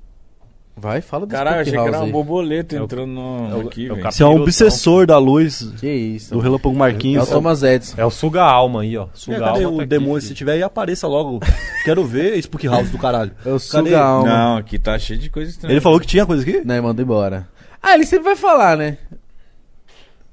Vai, 0.81 1.02
fala 1.02 1.26
do 1.26 1.31
Caralho, 1.33 1.60
achei 1.60 1.73
que 1.75 1.78
era 1.78 1.99
uma 1.99 2.07
borboleta 2.07 2.75
É 2.75 2.78
entrando 2.78 3.07
no, 3.09 3.50
é 3.50 3.55
o- 3.57 3.68
aqui, 3.68 3.86
é 3.86 3.92
o 3.92 3.97
velho. 3.97 4.10
Você 4.12 4.23
é 4.23 4.26
um 4.26 4.41
obsessor 4.41 5.07
da 5.07 5.18
luz 5.18 5.70
Que 5.78 5.86
isso. 5.92 6.33
do 6.33 6.41
Relâmpago 6.41 6.75
É 6.75 6.78
Marquinhos. 6.78 7.28
o 7.28 7.31
Thomas 7.31 7.62
Edison. 7.62 8.00
É 8.00 8.05
o 8.07 8.10
suga-alma 8.10 8.81
aí, 8.81 8.97
ó. 8.97 9.05
Cadê 9.05 9.18
Suga-alma 9.18 9.68
o 9.68 9.76
tá 9.76 9.83
aqui, 9.83 9.86
demônio? 9.86 10.20
Se 10.23 10.28
filho. 10.28 10.36
tiver 10.39 10.52
aí, 10.52 10.62
apareça 10.62 11.07
logo. 11.07 11.39
Quero 11.84 12.02
ver 12.07 12.39
Spook 12.39 12.67
House 12.67 12.89
do 12.89 12.97
caralho. 12.97 13.33
É 13.44 13.49
o 13.50 13.52
Cadê? 13.52 13.59
suga 13.60 14.00
alma. 14.00 14.28
Não, 14.28 14.57
aqui 14.57 14.78
tá 14.78 14.99
cheio 14.99 15.18
de 15.18 15.28
coisa 15.28 15.50
estranha. 15.50 15.73
Ele 15.75 15.81
falou 15.83 16.00
que 16.00 16.07
tinha 16.07 16.25
coisa 16.25 16.42
aqui? 16.42 16.62
Né, 16.65 16.81
manda 16.81 17.02
embora. 17.02 17.47
Ah, 17.83 17.94
ele 17.94 18.07
sempre 18.07 18.25
vai 18.25 18.36
falar, 18.36 18.76
né? 18.76 18.97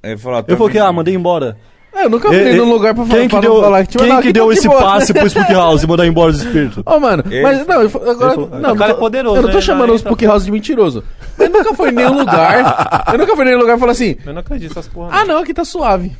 Ele 0.01 0.17
falou, 0.17 0.43
Eu 0.47 0.55
falei 0.57 0.71
que, 0.71 0.79
ah, 0.79 0.91
mandei 0.93 1.13
embora. 1.13 1.57
É, 1.97 2.05
eu 2.05 2.09
nunca 2.11 2.27
fui 2.27 2.37
E- 2.37 2.53
e- 2.53 2.57
num 2.57 2.69
lugar 2.69 2.93
pra, 2.93 3.03
falar, 3.05 3.19
Quem 3.19 3.27
que 3.27 3.39
deu, 3.39 3.59
falar 3.61 3.83
que 3.85 3.89
tinha 3.89 3.99
quem 4.03 4.09
não, 4.13 4.21
que 4.21 4.27
aqui 4.27 4.33
deu 4.33 4.45
tá 4.47 4.53
de 4.53 4.59
esse 4.59 4.69
passe 4.69 5.13
pro 5.13 5.27
Spook 5.29 5.51
House 5.53 5.81
e 5.83 5.87
mandar 5.87 6.05
embora 6.05 6.31
os 6.31 6.37
espíritos? 6.43 6.83
Ô, 6.85 6.99
mano, 6.99 7.23
Ele 7.29 7.41
mas 7.41 7.65
não, 7.65 7.81
eu, 7.81 7.87
agora. 7.87 8.09
Ele 8.11 8.15
falou- 8.47 8.59
não, 8.61 8.73
o 8.73 8.77
cara 8.77 8.91
é 8.91 8.95
poderoso, 8.95 9.35
Eu 9.37 9.41
não 9.41 9.49
tô 9.49 9.55
né? 9.55 9.61
chamando 9.61 9.89
Ele 9.89 9.95
os 9.95 10.01
tá- 10.03 10.09
Spook 10.09 10.25
House 10.25 10.45
de 10.45 10.51
mentiroso. 10.51 11.03
Mas 11.37 11.49
nunca 11.49 11.73
foi 11.73 11.89
em 11.89 11.93
nenhum 11.93 12.13
lugar. 12.19 13.05
Eu 13.11 13.17
nunca 13.17 13.35
fui 13.35 13.43
em 13.43 13.47
nenhum 13.47 13.59
lugar 13.61 13.77
e 13.77 13.79
falei 13.79 13.91
assim: 13.93 14.15
Eu 14.25 14.33
não 14.33 14.41
acredito 14.41 14.75
nessas 14.75 14.87
porra. 14.87 15.09
ah, 15.11 15.25
não, 15.25 15.39
aqui 15.39 15.53
tá 15.53 15.65
suave. 15.65 16.11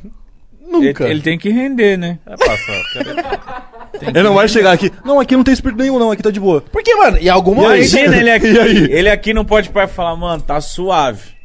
Ele, 0.70 0.88
Nunca. 0.88 1.08
ele 1.08 1.22
tem 1.22 1.38
que 1.38 1.50
render, 1.50 1.96
né? 1.98 2.18
É 2.26 2.36
passar. 2.36 3.68
Ele 4.02 4.22
não 4.22 4.34
vai 4.36 4.48
chegar 4.48 4.74
aqui. 4.74 4.92
Não, 5.04 5.20
aqui 5.20 5.36
não 5.36 5.44
tem 5.44 5.54
espírito 5.54 5.80
nenhum, 5.80 5.98
não. 5.98 6.12
Aqui 6.12 6.22
tá 6.22 6.30
de 6.30 6.40
boa. 6.40 6.62
Porque, 6.72 6.94
mano, 6.96 7.18
em 7.18 7.30
algum 7.30 7.52
aí? 7.52 7.58
momento. 7.58 7.78
Imagina 7.96 8.18
ele 8.18 8.30
aqui. 8.36 8.48
E? 8.48 8.92
Ele 8.92 9.10
aqui 9.10 9.34
não 9.34 9.44
pode 9.46 9.70
parar 9.70 9.88
e 9.88 9.92
falar, 9.92 10.16
mano, 10.16 10.42
tá 10.44 10.60
suave. 10.62 11.37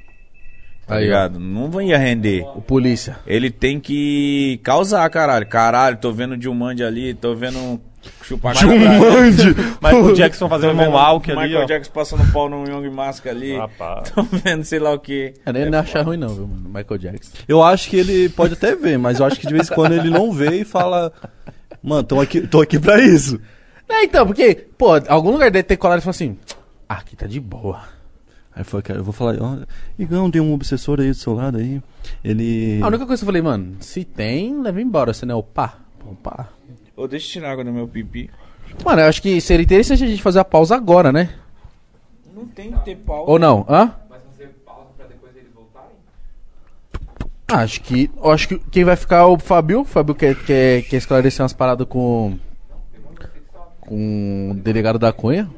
Tá 0.87 0.97
Aí, 0.97 1.03
ó. 1.03 1.05
ligado? 1.05 1.39
Não 1.39 1.81
ia 1.81 1.99
render. 1.99 2.43
O 2.57 2.61
polícia. 2.61 3.19
Ele 3.27 3.51
tem 3.51 3.79
que 3.79 4.61
causar, 4.63 5.09
caralho. 5.11 5.47
Caralho, 5.47 5.97
tô 5.97 6.13
vendo 6.13 6.37
Dilmande 6.37 6.83
ali, 6.83 7.15
tô 7.15 7.35
vendo 7.35 7.81
chupar 8.23 8.55
Mande! 8.65 9.55
Michael 9.83 10.15
Jackson 10.15 10.49
fazendo 10.49 10.71
vendo 10.75 10.91
moonwalk 10.91 11.31
ali, 11.31 11.41
Michael 11.41 11.63
ó. 11.63 11.67
Jackson 11.67 11.93
passando 11.93 12.33
pau 12.33 12.49
no 12.49 12.69
Young 12.69 12.91
Mask 12.91 13.27
ali. 13.27 13.57
Rapaz. 13.57 14.11
Tô 14.15 14.23
vendo 14.23 14.65
sei 14.65 14.79
lá 14.79 14.93
o 14.93 14.99
que. 14.99 15.35
Eu 15.47 15.53
nem 15.53 15.71
não 15.71 15.79
achar 15.79 16.03
ruim, 16.03 16.17
não, 16.17 16.29
viu, 16.29 16.47
mano? 16.47 16.69
Michael 16.69 16.99
Jackson. 16.99 17.33
Eu 17.47 17.63
acho 17.63 17.89
que 17.89 17.97
ele 17.97 18.29
pode 18.31 18.55
até 18.55 18.75
ver, 18.75 18.99
mas 18.99 19.21
eu 19.21 19.27
acho 19.27 19.39
que 19.39 19.47
de 19.47 19.53
vez 19.53 19.71
em 19.71 19.75
quando 19.75 19.93
ele 19.93 20.11
não 20.11 20.33
vê 20.33 20.61
e 20.61 20.65
fala. 20.65 21.13
Mano, 21.83 22.03
tô 22.03 22.21
aqui, 22.21 22.41
tô 22.47 22.61
aqui 22.61 22.79
pra 22.79 23.01
isso. 23.01 23.41
É, 23.89 24.05
então, 24.05 24.27
porque, 24.27 24.67
pô, 24.79 24.91
algum 25.09 25.31
lugar 25.33 25.51
deve 25.51 25.65
ter 25.65 25.77
colado 25.77 25.99
e 25.99 26.03
falou 26.03 26.11
assim: 26.13 26.37
ah, 26.89 26.95
aqui 26.95 27.17
tá 27.17 27.27
de 27.27 27.41
boa. 27.41 27.81
Aí 28.55 28.65
foi, 28.65 28.83
cara, 28.83 29.01
eu 29.01 29.05
vou 29.05 29.13
falar, 29.13 29.37
ó, 29.41 29.57
Igão, 29.99 30.31
tem 30.31 30.41
um 30.41 30.53
obsessor 30.53 31.01
aí 31.01 31.09
do 31.09 31.15
seu 31.15 31.33
lado 31.33 31.59
aí. 31.59 31.83
Ele. 32.23 32.81
A 32.83 32.87
única 32.89 33.07
coisa 33.07 33.21
que 33.21 33.25
eu 33.25 33.27
falei, 33.27 33.43
mano, 33.43 33.77
se 33.81 34.05
tem, 34.05 34.61
leva 34.61 34.81
embora, 34.81 35.15
se 35.15 35.25
não 35.25 35.37
é 35.37 35.39
o 35.39 35.43
pá. 35.43 35.79
Pá. 36.23 36.49
Ô, 36.95 37.07
deixa 37.09 37.27
eu 37.29 37.33
tirar 37.33 37.53
água 37.53 37.65
do 37.65 37.73
meu 37.73 37.89
pipi. 37.89 38.29
Mano, 38.85 39.01
eu 39.01 39.07
acho 39.07 39.23
que 39.23 39.41
seria 39.41 39.65
interessante 39.65 40.05
a 40.05 40.07
gente 40.07 40.23
fazer 40.23 40.41
a 40.41 40.45
pausa 40.45 40.75
agora, 40.75 41.11
né? 41.11 41.31
Não 42.35 42.47
tem 42.47 42.73
que 42.73 42.85
ter 42.85 42.97
pau. 42.97 43.25
Ou 43.27 43.39
não? 43.39 43.65
Hã? 43.69 43.95
Ah, 47.53 47.61
acho 47.61 47.83
que. 47.83 48.11
eu 48.17 48.31
Acho 48.31 48.49
que 48.49 48.59
quem 48.71 48.83
vai 48.83 48.97
ficar 48.97 49.19
é 49.19 49.25
o 49.25 49.39
Fabio. 49.39 49.81
O 49.81 49.85
Fabio 49.85 50.15
quer, 50.15 50.35
quer, 50.35 50.83
quer 50.83 50.97
esclarecer 50.97 51.43
umas 51.43 51.53
paradas 51.53 51.87
com. 51.87 52.39
Com 53.81 54.53
o 54.53 54.55
delegado 54.55 54.99
da 54.99 55.13
Cunha. 55.13 55.51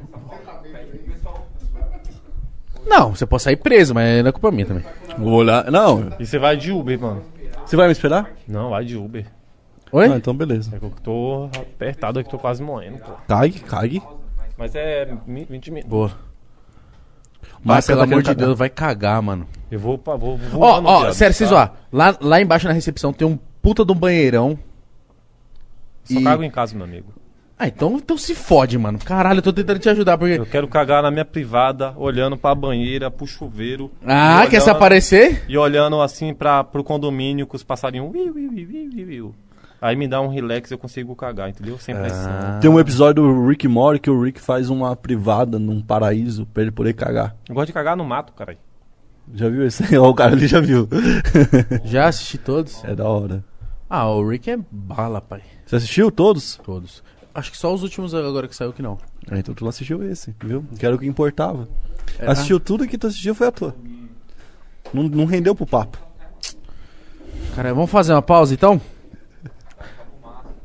Não, 2.85 3.15
você 3.15 3.25
pode 3.25 3.43
sair 3.43 3.55
preso, 3.57 3.93
mas 3.93 4.21
não 4.21 4.29
é 4.29 4.31
culpa 4.31 4.51
minha 4.51 4.65
também. 4.65 4.83
Vou 5.17 5.33
olhar. 5.33 5.69
Não, 5.71 6.11
E 6.19 6.25
você 6.25 6.37
vai 6.37 6.55
de 6.55 6.71
Uber, 6.71 6.99
mano. 6.99 7.23
você 7.65 7.75
vai 7.75 7.87
me 7.87 7.91
esperar? 7.91 8.31
Não, 8.47 8.69
vai 8.69 8.85
de 8.85 8.95
Uber. 8.97 9.25
Oi? 9.91 10.05
Ah, 10.11 10.17
então 10.17 10.35
beleza. 10.35 10.75
É 10.75 10.79
que 10.79 10.85
eu 10.85 10.93
tô 11.03 11.49
apertado 11.55 12.19
aqui, 12.19 12.29
tô 12.29 12.37
quase 12.37 12.61
morrendo, 12.61 12.97
pô. 12.99 13.13
Cague, 13.27 13.59
cague. 13.59 14.01
Mas 14.57 14.73
é 14.75 15.13
mi- 15.25 15.45
20 15.49 15.71
minutos. 15.71 15.89
Boa. 15.89 16.11
Mas 17.63 17.77
Mas, 17.77 17.87
pelo 17.87 17.99
tá 17.99 18.03
amor 18.03 18.17
de 18.21 18.23
querendo 18.23 18.35
cagar. 18.35 18.47
Deus, 18.47 18.57
vai 18.59 18.69
cagar, 18.69 19.21
mano. 19.21 19.47
Eu 19.71 19.79
vou 19.79 19.97
pra. 19.97 20.15
Vou, 20.15 20.37
vou 20.37 20.61
Ó, 20.61 20.81
ó, 20.83 20.99
viado, 21.01 21.13
sério, 21.13 21.33
vocês 21.33 21.49
tá? 21.49 21.71
ó. 21.73 21.95
Lá, 21.95 22.15
lá 22.21 22.41
embaixo 22.41 22.67
na 22.67 22.73
recepção 22.73 23.11
tem 23.11 23.27
um 23.27 23.37
puta 23.61 23.83
de 23.85 23.91
um 23.91 23.95
banheirão. 23.95 24.57
Só 26.03 26.19
E- 26.19 26.23
cago 26.23 26.43
em 26.43 26.51
casa, 26.51 26.75
meu 26.75 26.83
amigo. 26.85 27.13
Ah, 27.57 27.67
então, 27.69 27.95
então 27.95 28.17
se 28.17 28.35
fode, 28.35 28.77
mano. 28.77 28.99
Caralho, 28.99 29.37
eu 29.39 29.41
tô 29.41 29.53
tentando 29.53 29.79
te 29.79 29.87
ajudar, 29.89 30.17
porque. 30.17 30.37
Eu 30.37 30.45
quero 30.45 30.67
cagar 30.67 31.01
na 31.01 31.09
minha 31.09 31.23
privada, 31.23 31.93
olhando 31.95 32.35
pra 32.35 32.53
banheira, 32.53 33.09
pro 33.09 33.25
chuveiro. 33.25 33.89
Ah, 34.05 34.43
e 34.45 34.49
quer 34.49 34.59
se 34.59 34.65
olhando- 34.65 34.75
aparecer? 34.77 35.45
E 35.47 35.57
olhando 35.57 36.01
assim 36.01 36.33
pra, 36.33 36.63
pro 36.65 36.83
condomínio 36.83 37.47
com 37.47 37.55
os 37.55 37.63
passarinhos. 37.63 38.11
Ui, 38.13 38.19
ui, 38.29 38.47
ui, 38.47 38.65
ui, 38.65 39.03
ui, 39.05 39.21
ui. 39.21 39.31
Aí 39.81 39.95
me 39.95 40.07
dá 40.07 40.19
um 40.19 40.27
relax 40.27 40.71
eu 40.71 40.77
consigo 40.77 41.15
cagar, 41.15 41.49
entendeu? 41.49 41.77
Sem 41.77 41.95
pressão. 41.95 42.31
Ah. 42.31 42.59
Tem 42.61 42.69
um 42.69 42.79
episódio 42.79 43.23
do 43.23 43.47
Rick 43.47 43.67
Mori 43.67 43.99
que 43.99 44.09
o 44.09 44.19
Rick 44.21 44.41
faz 44.41 44.69
uma 44.69 44.95
privada 44.95 45.57
num 45.59 45.81
paraíso 45.81 46.45
pra 46.47 46.63
ele 46.63 46.71
poder 46.71 46.93
cagar. 46.93 47.35
Eu 47.47 47.53
gosto 47.55 47.67
de 47.67 47.73
cagar 47.73 47.95
no 47.95 48.03
mato, 48.03 48.33
caralho. 48.33 48.57
Já 49.33 49.47
viu 49.49 49.65
esse? 49.65 49.97
Ó, 49.97 50.09
o 50.09 50.13
cara 50.15 50.33
ali 50.33 50.47
já 50.47 50.59
viu. 50.59 50.87
Já 51.85 52.07
assisti 52.07 52.37
todos? 52.37 52.83
é 52.83 52.95
da 52.95 53.05
hora. 53.07 53.43
Ah, 53.89 54.09
o 54.09 54.27
Rick 54.27 54.49
é 54.49 54.57
bala, 54.71 55.21
pai. 55.21 55.41
Você 55.65 55.75
assistiu 55.75 56.11
todos? 56.11 56.59
Todos. 56.63 57.03
Acho 57.35 57.51
que 57.51 57.57
só 57.57 57.73
os 57.73 57.83
últimos 57.83 58.15
agora 58.15 58.47
que 58.47 58.55
saiu 58.55 58.71
que 58.71 58.81
não. 58.81 58.97
Ah, 59.29 59.37
então 59.37 59.53
tu 59.53 59.65
não 59.65 59.69
assistiu 59.69 60.01
esse, 60.09 60.33
viu? 60.41 60.63
Que 60.79 60.85
era 60.85 60.95
o 60.95 60.97
que 60.97 61.05
importava. 61.05 61.67
É, 62.17 62.31
Assistiu 62.31 62.61
tudo 62.61 62.87
que 62.87 62.97
tu 62.97 63.07
assistiu 63.07 63.35
foi 63.35 63.47
a 63.47 63.51
tua. 63.51 63.75
Não, 64.93 65.03
não 65.03 65.25
rendeu 65.25 65.53
pro 65.53 65.65
papo. 65.65 65.97
Cara, 67.53 67.73
vamos 67.73 67.91
fazer 67.91 68.13
uma 68.13 68.21
pausa 68.21 68.53
então? 68.53 68.79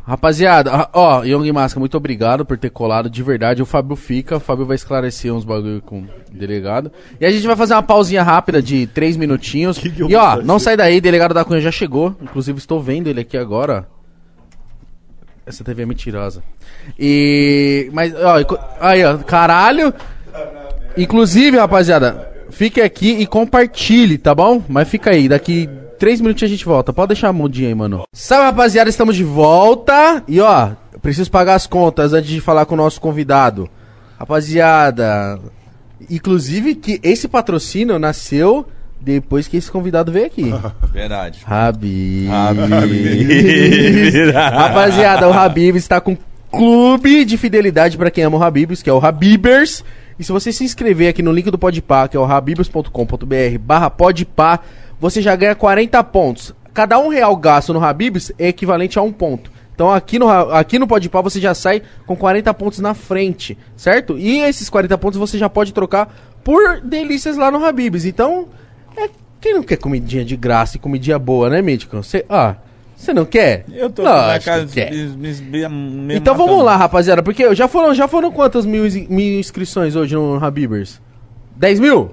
Rapaziada, 0.06 0.88
ó, 0.92 1.22
Young 1.22 1.52
Masca, 1.52 1.78
muito 1.78 1.96
obrigado 1.96 2.44
por 2.44 2.56
ter 2.58 2.70
colado 2.70 3.10
de 3.10 3.22
verdade. 3.22 3.62
O 3.62 3.66
Fábio 3.66 3.94
fica, 3.94 4.36
o 4.36 4.40
Fábio 4.40 4.66
vai 4.66 4.74
esclarecer 4.74 5.32
uns 5.32 5.44
bagulho 5.44 5.82
com 5.82 6.00
o 6.02 6.08
delegado. 6.32 6.90
E 7.20 7.24
a 7.24 7.30
gente 7.30 7.46
vai 7.46 7.54
fazer 7.54 7.74
uma 7.74 7.82
pausinha 7.82 8.22
rápida 8.22 8.62
de 8.62 8.86
três 8.88 9.16
minutinhos. 9.16 9.78
Que 9.78 9.90
que 9.90 10.02
e 10.02 10.14
ó, 10.16 10.42
não 10.42 10.58
sai 10.58 10.76
daí, 10.76 11.00
delegado 11.00 11.34
da 11.34 11.44
Cunha 11.44 11.60
já 11.60 11.70
chegou. 11.70 12.16
Inclusive 12.20 12.58
estou 12.58 12.80
vendo 12.80 13.08
ele 13.08 13.20
aqui 13.20 13.36
agora. 13.36 13.86
Essa 15.46 15.64
TV 15.64 15.82
é 15.82 15.86
mentirosa. 15.86 16.42
E. 16.98 17.90
Mas, 17.92 18.14
ó, 18.14 18.36
aí, 18.80 19.04
ó, 19.04 19.18
caralho. 19.18 19.92
Inclusive, 20.96 21.56
rapaziada, 21.56 22.30
fique 22.50 22.80
aqui 22.80 23.10
e 23.10 23.26
compartilhe, 23.26 24.18
tá 24.18 24.34
bom? 24.34 24.62
Mas 24.68 24.88
fica 24.88 25.10
aí, 25.10 25.28
daqui 25.28 25.68
três 25.98 26.20
minutinhos 26.20 26.50
a 26.50 26.54
gente 26.54 26.64
volta. 26.64 26.92
Pode 26.92 27.08
deixar 27.08 27.28
a 27.28 27.32
mudinha 27.32 27.68
aí, 27.68 27.74
mano. 27.74 28.04
Salve, 28.12 28.46
rapaziada, 28.46 28.88
estamos 28.88 29.14
de 29.14 29.22
volta. 29.22 30.22
E 30.26 30.40
ó, 30.40 30.70
preciso 31.02 31.30
pagar 31.30 31.54
as 31.54 31.66
contas 31.66 32.12
antes 32.12 32.30
de 32.30 32.40
falar 32.40 32.64
com 32.64 32.74
o 32.74 32.78
nosso 32.78 33.00
convidado. 33.00 33.68
Rapaziada, 34.18 35.38
inclusive 36.08 36.74
que 36.74 37.00
esse 37.02 37.28
patrocínio 37.28 37.98
nasceu 37.98 38.66
depois 39.00 39.48
que 39.48 39.56
esse 39.56 39.70
convidado 39.70 40.12
veio 40.12 40.26
aqui. 40.26 40.52
Verdade. 40.92 41.40
Habib. 41.46 42.28
Habib. 42.30 42.72
Rapaziada, 44.34 45.28
o 45.28 45.32
Habib 45.32 45.76
está 45.76 46.00
com 46.00 46.16
clube 46.50 47.24
de 47.24 47.36
fidelidade 47.36 47.96
para 47.96 48.10
quem 48.10 48.24
ama 48.24 48.38
o 48.38 48.42
Habibs, 48.42 48.82
que 48.82 48.90
é 48.90 48.92
o 48.92 49.04
Habibers. 49.04 49.84
E 50.18 50.24
se 50.24 50.32
você 50.32 50.52
se 50.52 50.64
inscrever 50.64 51.08
aqui 51.08 51.22
no 51.22 51.32
link 51.32 51.50
do 51.50 51.58
Podpah, 51.58 52.06
que 52.06 52.16
é 52.16 52.20
o 52.20 52.24
habibs.com.br 52.24 53.58
barra 53.58 53.88
podpah, 53.88 54.60
você 55.00 55.22
já 55.22 55.34
ganha 55.34 55.54
40 55.54 56.04
pontos. 56.04 56.54
Cada 56.74 56.98
um 56.98 57.08
real 57.08 57.34
gasto 57.36 57.72
no 57.72 57.82
Habibs 57.82 58.30
é 58.38 58.48
equivalente 58.48 58.98
a 58.98 59.02
um 59.02 59.12
ponto. 59.12 59.50
Então 59.74 59.90
aqui 59.90 60.18
no, 60.18 60.28
aqui 60.28 60.78
no 60.78 60.86
Podpah 60.86 61.22
você 61.22 61.40
já 61.40 61.54
sai 61.54 61.80
com 62.06 62.14
40 62.14 62.52
pontos 62.52 62.80
na 62.80 62.92
frente, 62.92 63.56
certo? 63.74 64.18
E 64.18 64.40
esses 64.40 64.68
40 64.68 64.98
pontos 64.98 65.18
você 65.18 65.38
já 65.38 65.48
pode 65.48 65.72
trocar 65.72 66.14
por 66.44 66.82
delícias 66.82 67.38
lá 67.38 67.50
no 67.50 67.64
Habibs. 67.64 68.04
Então, 68.04 68.48
é, 69.04 69.10
quem 69.40 69.54
não 69.54 69.62
quer 69.62 69.76
comidinha 69.76 70.24
de 70.24 70.36
graça 70.36 70.76
e 70.76 70.80
comidinha 70.80 71.18
boa, 71.18 71.48
né, 71.50 71.60
Mítico? 71.62 71.96
Você, 71.96 72.24
ah, 72.28 72.56
você 72.96 73.12
não 73.14 73.24
quer? 73.24 73.64
Eu 73.72 73.88
tô 73.90 74.02
Lógico 74.02 74.26
na 74.28 74.38
casa. 74.40 74.74
quer. 74.74 74.92
me- 74.92 75.32
me- 75.40 75.68
me 75.68 76.14
Então 76.16 76.34
vamos 76.34 76.50
matando. 76.52 76.64
lá, 76.66 76.76
rapaziada, 76.76 77.22
porque 77.22 77.54
já 77.54 77.66
foram, 77.66 77.94
já 77.94 78.06
foram 78.06 78.30
quantas 78.30 78.66
mil, 78.66 78.84
mil 79.08 79.38
inscrições 79.40 79.96
hoje 79.96 80.14
no 80.14 80.42
Habibers? 80.44 81.00
10 81.56 81.80
mil? 81.80 82.10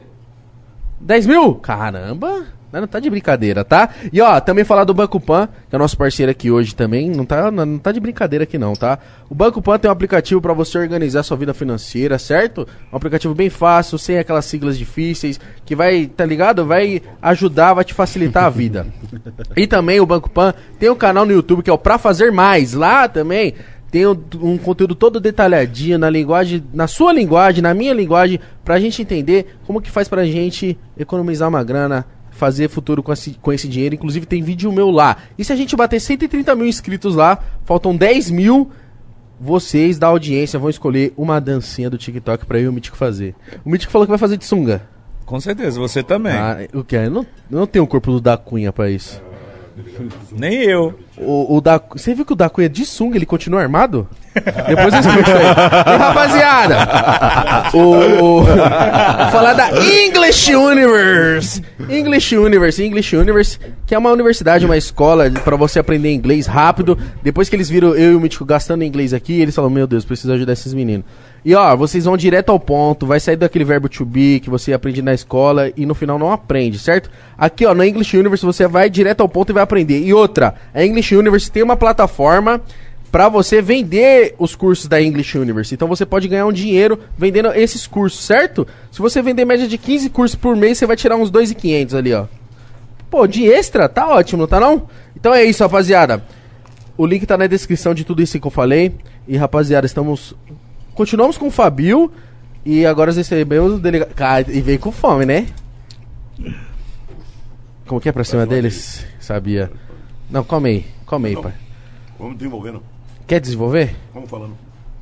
10 0.99 1.25
mil? 1.27 1.55
Caramba! 1.55 2.45
Mas 2.77 2.81
não 2.81 2.87
tá 2.87 2.99
de 2.99 3.09
brincadeira, 3.09 3.65
tá? 3.65 3.89
E 4.13 4.21
ó, 4.21 4.39
também 4.39 4.63
falar 4.63 4.83
do 4.83 4.93
Banco 4.93 5.19
Pan, 5.19 5.49
que 5.67 5.75
é 5.75 5.79
nosso 5.79 5.97
parceiro 5.97 6.31
aqui 6.31 6.51
hoje 6.51 6.75
também. 6.75 7.09
Não 7.09 7.25
tá, 7.25 7.49
não, 7.49 7.79
tá 7.79 7.91
de 7.91 7.99
brincadeira 7.99 8.43
aqui 8.43 8.55
não, 8.55 8.73
tá? 8.73 8.99
O 9.27 9.33
Banco 9.33 9.63
Pan 9.63 9.79
tem 9.79 9.89
um 9.89 9.91
aplicativo 9.91 10.39
pra 10.39 10.53
você 10.53 10.77
organizar 10.77 11.23
sua 11.23 11.35
vida 11.35 11.55
financeira, 11.55 12.19
certo? 12.19 12.67
Um 12.93 12.95
aplicativo 12.95 13.33
bem 13.33 13.49
fácil, 13.49 13.97
sem 13.97 14.19
aquelas 14.19 14.45
siglas 14.45 14.77
difíceis, 14.77 15.39
que 15.65 15.75
vai, 15.75 16.05
tá 16.05 16.23
ligado? 16.23 16.67
Vai 16.67 17.01
ajudar, 17.19 17.73
vai 17.73 17.83
te 17.83 17.95
facilitar 17.95 18.43
a 18.43 18.49
vida. 18.49 18.85
E 19.55 19.65
também 19.65 19.99
o 19.99 20.05
Banco 20.05 20.29
Pan 20.29 20.53
tem 20.79 20.91
um 20.91 20.95
canal 20.95 21.25
no 21.25 21.31
YouTube 21.31 21.63
que 21.63 21.71
é 21.71 21.73
o 21.73 21.79
Pra 21.79 21.97
Fazer 21.97 22.31
Mais. 22.31 22.73
Lá 22.73 23.07
também 23.07 23.55
tem 23.89 24.05
um, 24.05 24.17
um 24.41 24.57
conteúdo 24.57 24.93
todo 24.93 25.19
detalhadinho 25.19 25.97
na 25.97 26.09
linguagem, 26.09 26.63
na 26.73 26.87
sua 26.87 27.11
linguagem, 27.11 27.61
na 27.61 27.73
minha 27.73 27.93
linguagem, 27.93 28.39
pra 28.63 28.79
gente 28.79 29.01
entender 29.01 29.57
como 29.65 29.81
que 29.81 29.89
faz 29.89 30.07
pra 30.07 30.25
gente 30.25 30.77
economizar 30.97 31.49
uma 31.49 31.63
grana, 31.63 32.05
fazer 32.37 32.69
futuro 32.69 33.03
com 33.03 33.11
esse, 33.11 33.31
com 33.41 33.51
esse 33.51 33.67
dinheiro. 33.67 33.95
Inclusive 33.95 34.25
tem 34.25 34.41
vídeo 34.41 34.71
meu 34.71 34.89
lá. 34.89 35.17
E 35.37 35.43
se 35.43 35.51
a 35.51 35.55
gente 35.55 35.75
bater 35.75 35.99
130 35.99 36.55
mil 36.55 36.67
inscritos 36.67 37.15
lá, 37.15 37.39
faltam 37.65 37.95
10 37.95 38.31
mil. 38.31 38.71
Vocês 39.39 39.99
da 39.99 40.07
audiência 40.07 40.57
vão 40.57 40.69
escolher 40.69 41.13
uma 41.15 41.39
dancinha 41.39 41.89
do 41.89 41.97
TikTok 41.97 42.45
pra 42.45 42.57
eu 42.57 42.65
e 42.65 42.67
o 42.69 42.73
Mítico 42.73 42.97
fazer. 42.97 43.35
O 43.63 43.69
Mítico 43.69 43.91
falou 43.91 44.07
que 44.07 44.11
vai 44.11 44.17
fazer 44.17 44.37
de 44.37 44.45
sunga. 44.45 44.81
Com 45.25 45.39
certeza, 45.39 45.79
você 45.79 46.01
também. 46.01 46.33
Ah, 46.33 46.57
o 46.73 46.83
que? 46.83 46.95
Eu 46.95 47.11
não, 47.11 47.27
eu 47.51 47.59
não 47.59 47.67
tenho 47.67 47.83
o 47.83 47.87
corpo 47.87 48.11
do 48.11 48.21
da 48.21 48.37
Cunha 48.37 48.71
pra 48.71 48.89
isso. 48.89 49.21
Nem 50.31 50.63
eu. 50.63 50.97
O, 51.17 51.57
o 51.57 51.61
da, 51.61 51.77
você 51.77 52.15
viu 52.15 52.25
que 52.25 52.33
o 52.33 52.35
da 52.35 52.49
Cunha 52.49 52.69
de 52.69 52.85
sunga 52.85 53.17
ele 53.17 53.25
continua 53.25 53.61
armado? 53.61 54.07
Depois 54.67 54.93
eu 54.93 54.99
explico 54.99 55.29
isso 55.29 55.37
aí. 55.37 55.93
E 55.93 55.97
rapaziada, 55.97 56.77
o, 57.73 58.43
falar 59.31 59.53
da 59.53 59.69
English 59.81 60.53
Universe. 60.53 61.63
English 61.89 62.35
Universe, 62.35 62.83
English 62.83 63.15
Universe, 63.15 63.59
que 63.85 63.95
é 63.95 63.97
uma 63.97 64.11
universidade, 64.11 64.65
uma 64.65 64.77
escola 64.77 65.29
pra 65.29 65.55
você 65.55 65.79
aprender 65.79 66.13
inglês 66.13 66.45
rápido. 66.45 66.97
Depois 67.23 67.49
que 67.49 67.55
eles 67.55 67.69
viram 67.69 67.95
eu 67.95 68.11
e 68.11 68.15
o 68.15 68.19
Mítico 68.19 68.45
gastando 68.45 68.83
inglês 68.83 69.13
aqui, 69.13 69.39
eles 69.41 69.55
falaram: 69.55 69.73
Meu 69.73 69.87
Deus, 69.87 70.05
preciso 70.05 70.33
ajudar 70.33 70.53
esses 70.53 70.73
meninos. 70.73 71.05
E 71.45 71.55
ó, 71.55 71.75
vocês 71.77 72.03
vão 72.03 72.17
direto 72.17 72.51
ao 72.51 72.59
ponto, 72.59 73.05
vai 73.05 73.21
sair 73.21 73.37
daquele 73.37 73.63
verbo 73.63 73.87
to 73.87 74.03
be 74.03 74.41
que 74.41 74.49
você 74.49 74.73
aprende 74.73 75.01
na 75.01 75.13
escola 75.13 75.71
e 75.77 75.85
no 75.85 75.95
final 75.95 76.19
não 76.19 76.31
aprende, 76.31 76.77
certo? 76.77 77.09
Aqui 77.37 77.65
ó, 77.65 77.73
na 77.73 77.87
English 77.87 78.17
Universe 78.17 78.45
você 78.45 78.67
vai 78.67 78.89
direto 78.89 79.21
ao 79.21 79.29
ponto 79.29 79.51
e 79.51 79.53
vai 79.53 79.63
aprender. 79.63 80.01
E 80.03 80.13
outra, 80.13 80.55
a 80.73 80.83
English 80.83 81.15
Universe 81.15 81.49
tem 81.49 81.63
uma 81.63 81.77
plataforma 81.77 82.61
pra 83.11 83.29
você 83.29 83.61
vender 83.61 84.35
os 84.37 84.55
cursos 84.55 84.87
da 84.87 85.01
English 85.01 85.37
Universe. 85.37 85.73
Então 85.73 85.87
você 85.87 86.05
pode 86.05 86.27
ganhar 86.27 86.45
um 86.45 86.51
dinheiro 86.51 86.99
vendendo 87.17 87.49
esses 87.53 87.87
cursos, 87.87 88.23
certo? 88.23 88.67
Se 88.91 88.99
você 88.99 89.21
vender 89.21 89.45
média 89.45 89.67
de 89.67 89.77
15 89.77 90.09
cursos 90.09 90.35
por 90.35 90.55
mês, 90.55 90.77
você 90.77 90.85
vai 90.85 90.95
tirar 90.95 91.15
uns 91.15 91.31
2.500 91.31 91.97
ali, 91.97 92.13
ó. 92.13 92.25
Pô, 93.09 93.25
de 93.25 93.45
extra, 93.45 93.87
tá 93.87 94.07
ótimo, 94.07 94.41
não 94.41 94.47
tá 94.47 94.59
não? 94.59 94.87
Então 95.15 95.33
é 95.33 95.43
isso, 95.43 95.63
rapaziada. 95.63 96.23
O 96.97 97.05
link 97.05 97.25
tá 97.25 97.37
na 97.37 97.47
descrição 97.47 97.93
de 97.93 98.03
tudo 98.03 98.21
isso 98.21 98.39
que 98.39 98.47
eu 98.47 98.51
falei. 98.51 98.95
E 99.27 99.37
rapaziada, 99.37 99.85
estamos. 99.85 100.35
Continuamos 100.93 101.37
com 101.37 101.47
o 101.47 101.51
Fabio. 101.51 102.11
E 102.65 102.85
agora 102.85 103.13
recebemos 103.13 103.73
o 103.73 103.79
delegado. 103.79 104.13
Cara, 104.13 104.45
e 104.51 104.59
veio 104.59 104.79
com 104.79 104.91
fome, 104.91 105.25
né? 105.25 105.47
Como 107.85 108.01
que 108.01 108.09
é 108.09 108.11
pra 108.11 108.25
cima 108.25 108.45
deles? 108.45 109.05
Sabia. 109.19 109.71
Não, 110.29 110.43
come 110.43 110.69
aí. 110.69 110.85
Come 111.05 111.29
aí, 111.29 111.35
pai. 111.41 111.53
Vamos 112.19 112.37
desenvolvendo. 112.37 112.81
Quer 113.27 113.39
desenvolver? 113.41 113.95
Vamos 114.13 114.29
falando. 114.29 114.57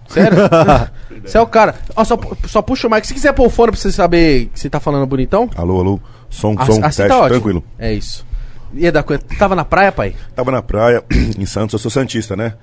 Sério? 0.07 0.37
Você 1.23 1.37
é 1.37 1.41
o 1.41 1.47
cara. 1.47 1.75
Ó, 1.95 2.03
só, 2.03 2.17
só 2.47 2.61
puxa 2.61 2.87
o 2.87 2.91
mic. 2.91 3.05
Se 3.05 3.13
quiser 3.13 3.33
pôr 3.33 3.45
o 3.47 3.49
fone 3.49 3.71
pra 3.71 3.79
você 3.79 3.91
saber 3.91 4.47
que 4.47 4.59
você 4.59 4.69
tá 4.69 4.79
falando 4.79 5.05
bonitão. 5.07 5.49
Alô, 5.55 5.79
alô. 5.79 5.99
Som, 6.29 6.55
Assim, 6.59 6.73
som, 6.73 6.85
assim 6.85 6.97
teste, 7.03 7.07
tá 7.07 7.17
ótimo. 7.17 7.29
tranquilo. 7.29 7.63
É 7.79 7.93
isso. 7.93 8.25
E 8.73 8.89
da 8.91 9.01
coisa. 9.03 9.23
Tava 9.39 9.55
na 9.55 9.63
praia, 9.63 9.91
pai? 9.91 10.15
Tava 10.35 10.51
na 10.51 10.61
praia, 10.61 11.03
em 11.37 11.45
Santos, 11.45 11.73
eu 11.73 11.79
sou 11.79 11.89
santista, 11.89 12.35
né? 12.35 12.55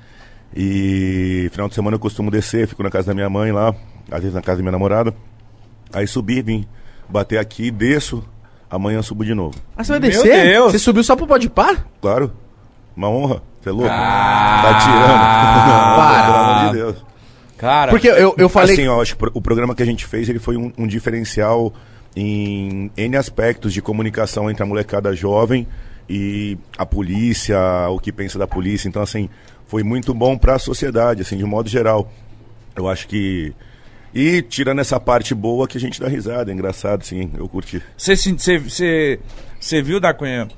E 0.55 1.49
final 1.53 1.69
de 1.69 1.75
semana 1.75 1.95
eu 1.95 1.99
costumo 2.01 2.31
descer, 2.31 2.69
fico 2.69 2.83
na 2.83 2.91
casa 2.91 3.09
da 3.09 3.15
minha 3.15 3.31
mãe 3.31 3.51
lá, 3.53 3.75
às 4.11 4.21
vezes 4.21 4.35
na 4.35 4.43
casa 4.43 4.59
da 4.59 4.63
minha 4.63 4.73
namorada. 4.73 5.15
Aí 5.93 6.07
subi, 6.07 6.43
vim 6.43 6.67
bater 7.09 7.39
aqui, 7.39 7.71
desço, 7.71 8.23
amanhã 8.71 9.01
subo 9.03 9.25
de 9.25 9.35
novo. 9.35 9.57
Ah, 9.77 9.83
você 9.83 9.93
vai 9.93 10.01
Meu 10.01 10.11
descer? 10.11 10.45
Deus. 10.45 10.73
Você 10.73 10.79
subiu 10.79 11.03
só 11.03 11.17
pro 11.17 11.27
pode 11.27 11.49
par? 11.49 11.87
Claro, 12.01 12.33
uma 12.95 13.09
honra, 13.09 13.43
você 13.63 13.69
é 13.69 13.73
louco? 13.73 13.89
tá 13.89 14.79
tirando. 14.81 15.67
Não, 15.69 15.97
para. 15.97 16.23
pelo 16.25 16.37
amor 16.39 16.67
de 16.67 16.73
Deus. 16.77 17.05
Cara, 17.59 17.91
Porque 17.93 18.09
eu, 18.09 18.35
eu 18.37 18.49
falei. 18.49 18.73
Assim, 18.75 18.89
ó, 18.89 19.01
acho 19.01 19.17
que 19.17 19.25
o 19.35 19.41
programa 19.41 19.75
que 19.75 19.83
a 19.83 19.87
gente 19.87 20.05
fez 20.05 20.29
ele 20.29 20.41
foi 20.41 20.57
um, 20.57 20.73
um 20.77 20.87
diferencial 20.87 21.73
em 22.17 22.91
N 22.97 23.17
aspectos 23.17 23.73
de 23.73 23.81
comunicação 23.81 24.51
entre 24.51 24.63
a 24.63 24.67
molecada 24.67 25.15
jovem 25.15 25.67
e 26.11 26.59
a 26.77 26.85
polícia, 26.85 27.57
o 27.89 27.99
que 28.01 28.11
pensa 28.13 28.39
da 28.39 28.47
polícia. 28.49 28.89
Então, 28.89 29.01
assim, 29.01 29.29
foi 29.67 29.83
muito 29.85 30.13
bom 30.13 30.37
para 30.37 30.57
a 30.57 30.59
sociedade, 30.59 31.23
assim, 31.23 31.37
de 31.37 31.45
um 31.45 31.49
modo 31.49 31.69
geral. 31.69 32.11
Eu 32.75 32.89
acho 32.89 33.07
que. 33.07 33.53
E 34.15 34.43
tirando 34.43 34.81
essa 34.81 34.99
parte 35.01 35.35
boa 35.35 35.67
que 35.69 35.79
a 35.79 35.81
gente 35.81 35.99
dá 36.01 36.09
risada, 36.09 36.51
é 36.51 36.55
engraçado, 36.55 37.03
sim, 37.05 37.31
eu 37.39 37.49
curti. 37.49 37.81
Você 37.97 38.15
sen- 38.17 38.37
você- 38.37 38.59
você- 38.59 39.21
você 39.59 39.81
viu, 39.81 39.99
da 40.01 40.13
Cunha, 40.13 40.49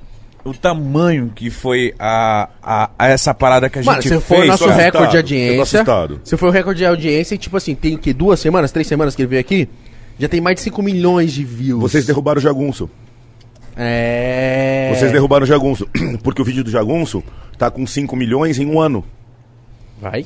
o 0.45 0.53
tamanho 0.53 1.31
que 1.33 1.49
foi 1.49 1.93
a, 1.97 2.47
a, 2.61 2.89
a 2.97 3.07
essa 3.07 3.33
parada 3.33 3.67
que 3.67 3.79
a 3.79 3.83
Mano, 3.83 4.01
gente 4.01 4.13
você 4.13 4.21
foi 4.21 4.37
o 4.37 4.39
fez? 4.41 4.51
nosso 4.51 4.69
recorde 4.69 5.23
de 5.23 5.59
assustado, 5.59 5.89
audiência. 5.89 6.21
Você 6.23 6.37
foi 6.37 6.49
o 6.49 6.51
recorde 6.51 6.77
de 6.77 6.85
audiência 6.85 7.33
e, 7.33 7.37
tipo 7.37 7.57
assim, 7.57 7.73
tem 7.73 7.95
o 7.95 7.97
quê? 7.97 8.13
Duas 8.13 8.39
semanas, 8.39 8.71
três 8.71 8.87
semanas 8.87 9.15
que 9.15 9.23
ele 9.23 9.29
veio 9.29 9.41
aqui? 9.41 9.67
Já 10.19 10.29
tem 10.29 10.39
mais 10.39 10.55
de 10.55 10.61
5 10.61 10.81
milhões 10.83 11.33
de 11.33 11.43
views. 11.43 11.81
Vocês 11.81 12.05
derrubaram 12.05 12.37
o 12.37 12.41
jagunço. 12.41 12.89
É. 13.75 14.93
Vocês 14.95 15.11
derrubaram 15.11 15.43
o 15.43 15.47
jagunço. 15.47 15.89
Porque 16.23 16.41
o 16.41 16.45
vídeo 16.45 16.63
do 16.63 16.69
jagunço 16.69 17.23
tá 17.57 17.71
com 17.71 17.85
5 17.85 18.15
milhões 18.15 18.59
em 18.59 18.67
um 18.67 18.79
ano. 18.79 19.03
Vai. 19.99 20.25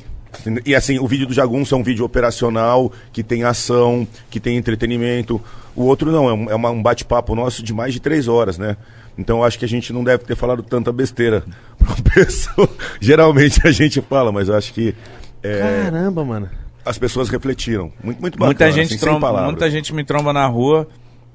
E 0.65 0.75
assim, 0.75 0.99
o 0.99 1.07
vídeo 1.07 1.25
do 1.25 1.33
Jagunço 1.33 1.73
é 1.73 1.77
um 1.77 1.81
vídeo 1.83 2.05
operacional, 2.05 2.91
que 3.11 3.23
tem 3.23 3.43
ação, 3.43 4.07
que 4.29 4.39
tem 4.39 4.57
entretenimento. 4.57 5.41
O 5.75 5.83
outro 5.83 6.11
não, 6.11 6.29
é 6.29 6.33
um, 6.33 6.67
é 6.67 6.69
um 6.69 6.81
bate-papo 6.83 7.33
nosso 7.33 7.63
de 7.63 7.73
mais 7.73 7.93
de 7.93 7.99
três 7.99 8.27
horas, 8.27 8.57
né? 8.57 8.77
Então 9.19 9.39
eu 9.39 9.43
acho 9.43 9.59
que 9.59 9.65
a 9.65 9.67
gente 9.67 9.91
não 9.91 10.01
deve 10.01 10.23
ter 10.23 10.35
falado 10.35 10.63
tanta 10.63 10.93
besteira 10.93 11.43
pra 11.77 11.87
uma 11.93 12.03
pessoa. 12.13 12.69
Geralmente 13.01 13.59
a 13.67 13.71
gente 13.71 14.01
fala, 14.01 14.31
mas 14.31 14.47
eu 14.47 14.55
acho 14.55 14.73
que 14.73 14.95
é, 15.43 15.83
Caramba, 15.83 16.23
mano. 16.23 16.49
as 16.85 16.97
pessoas 16.97 17.29
refletiram. 17.29 17.91
Muito, 18.01 18.21
muito 18.21 18.39
bacana. 18.39 18.47
Muita 18.47 18.71
gente, 18.71 18.93
assim, 18.93 19.05
tromba, 19.05 19.43
muita 19.43 19.69
gente 19.69 19.93
me 19.93 20.03
tromba 20.03 20.31
na 20.31 20.47
rua. 20.47 20.87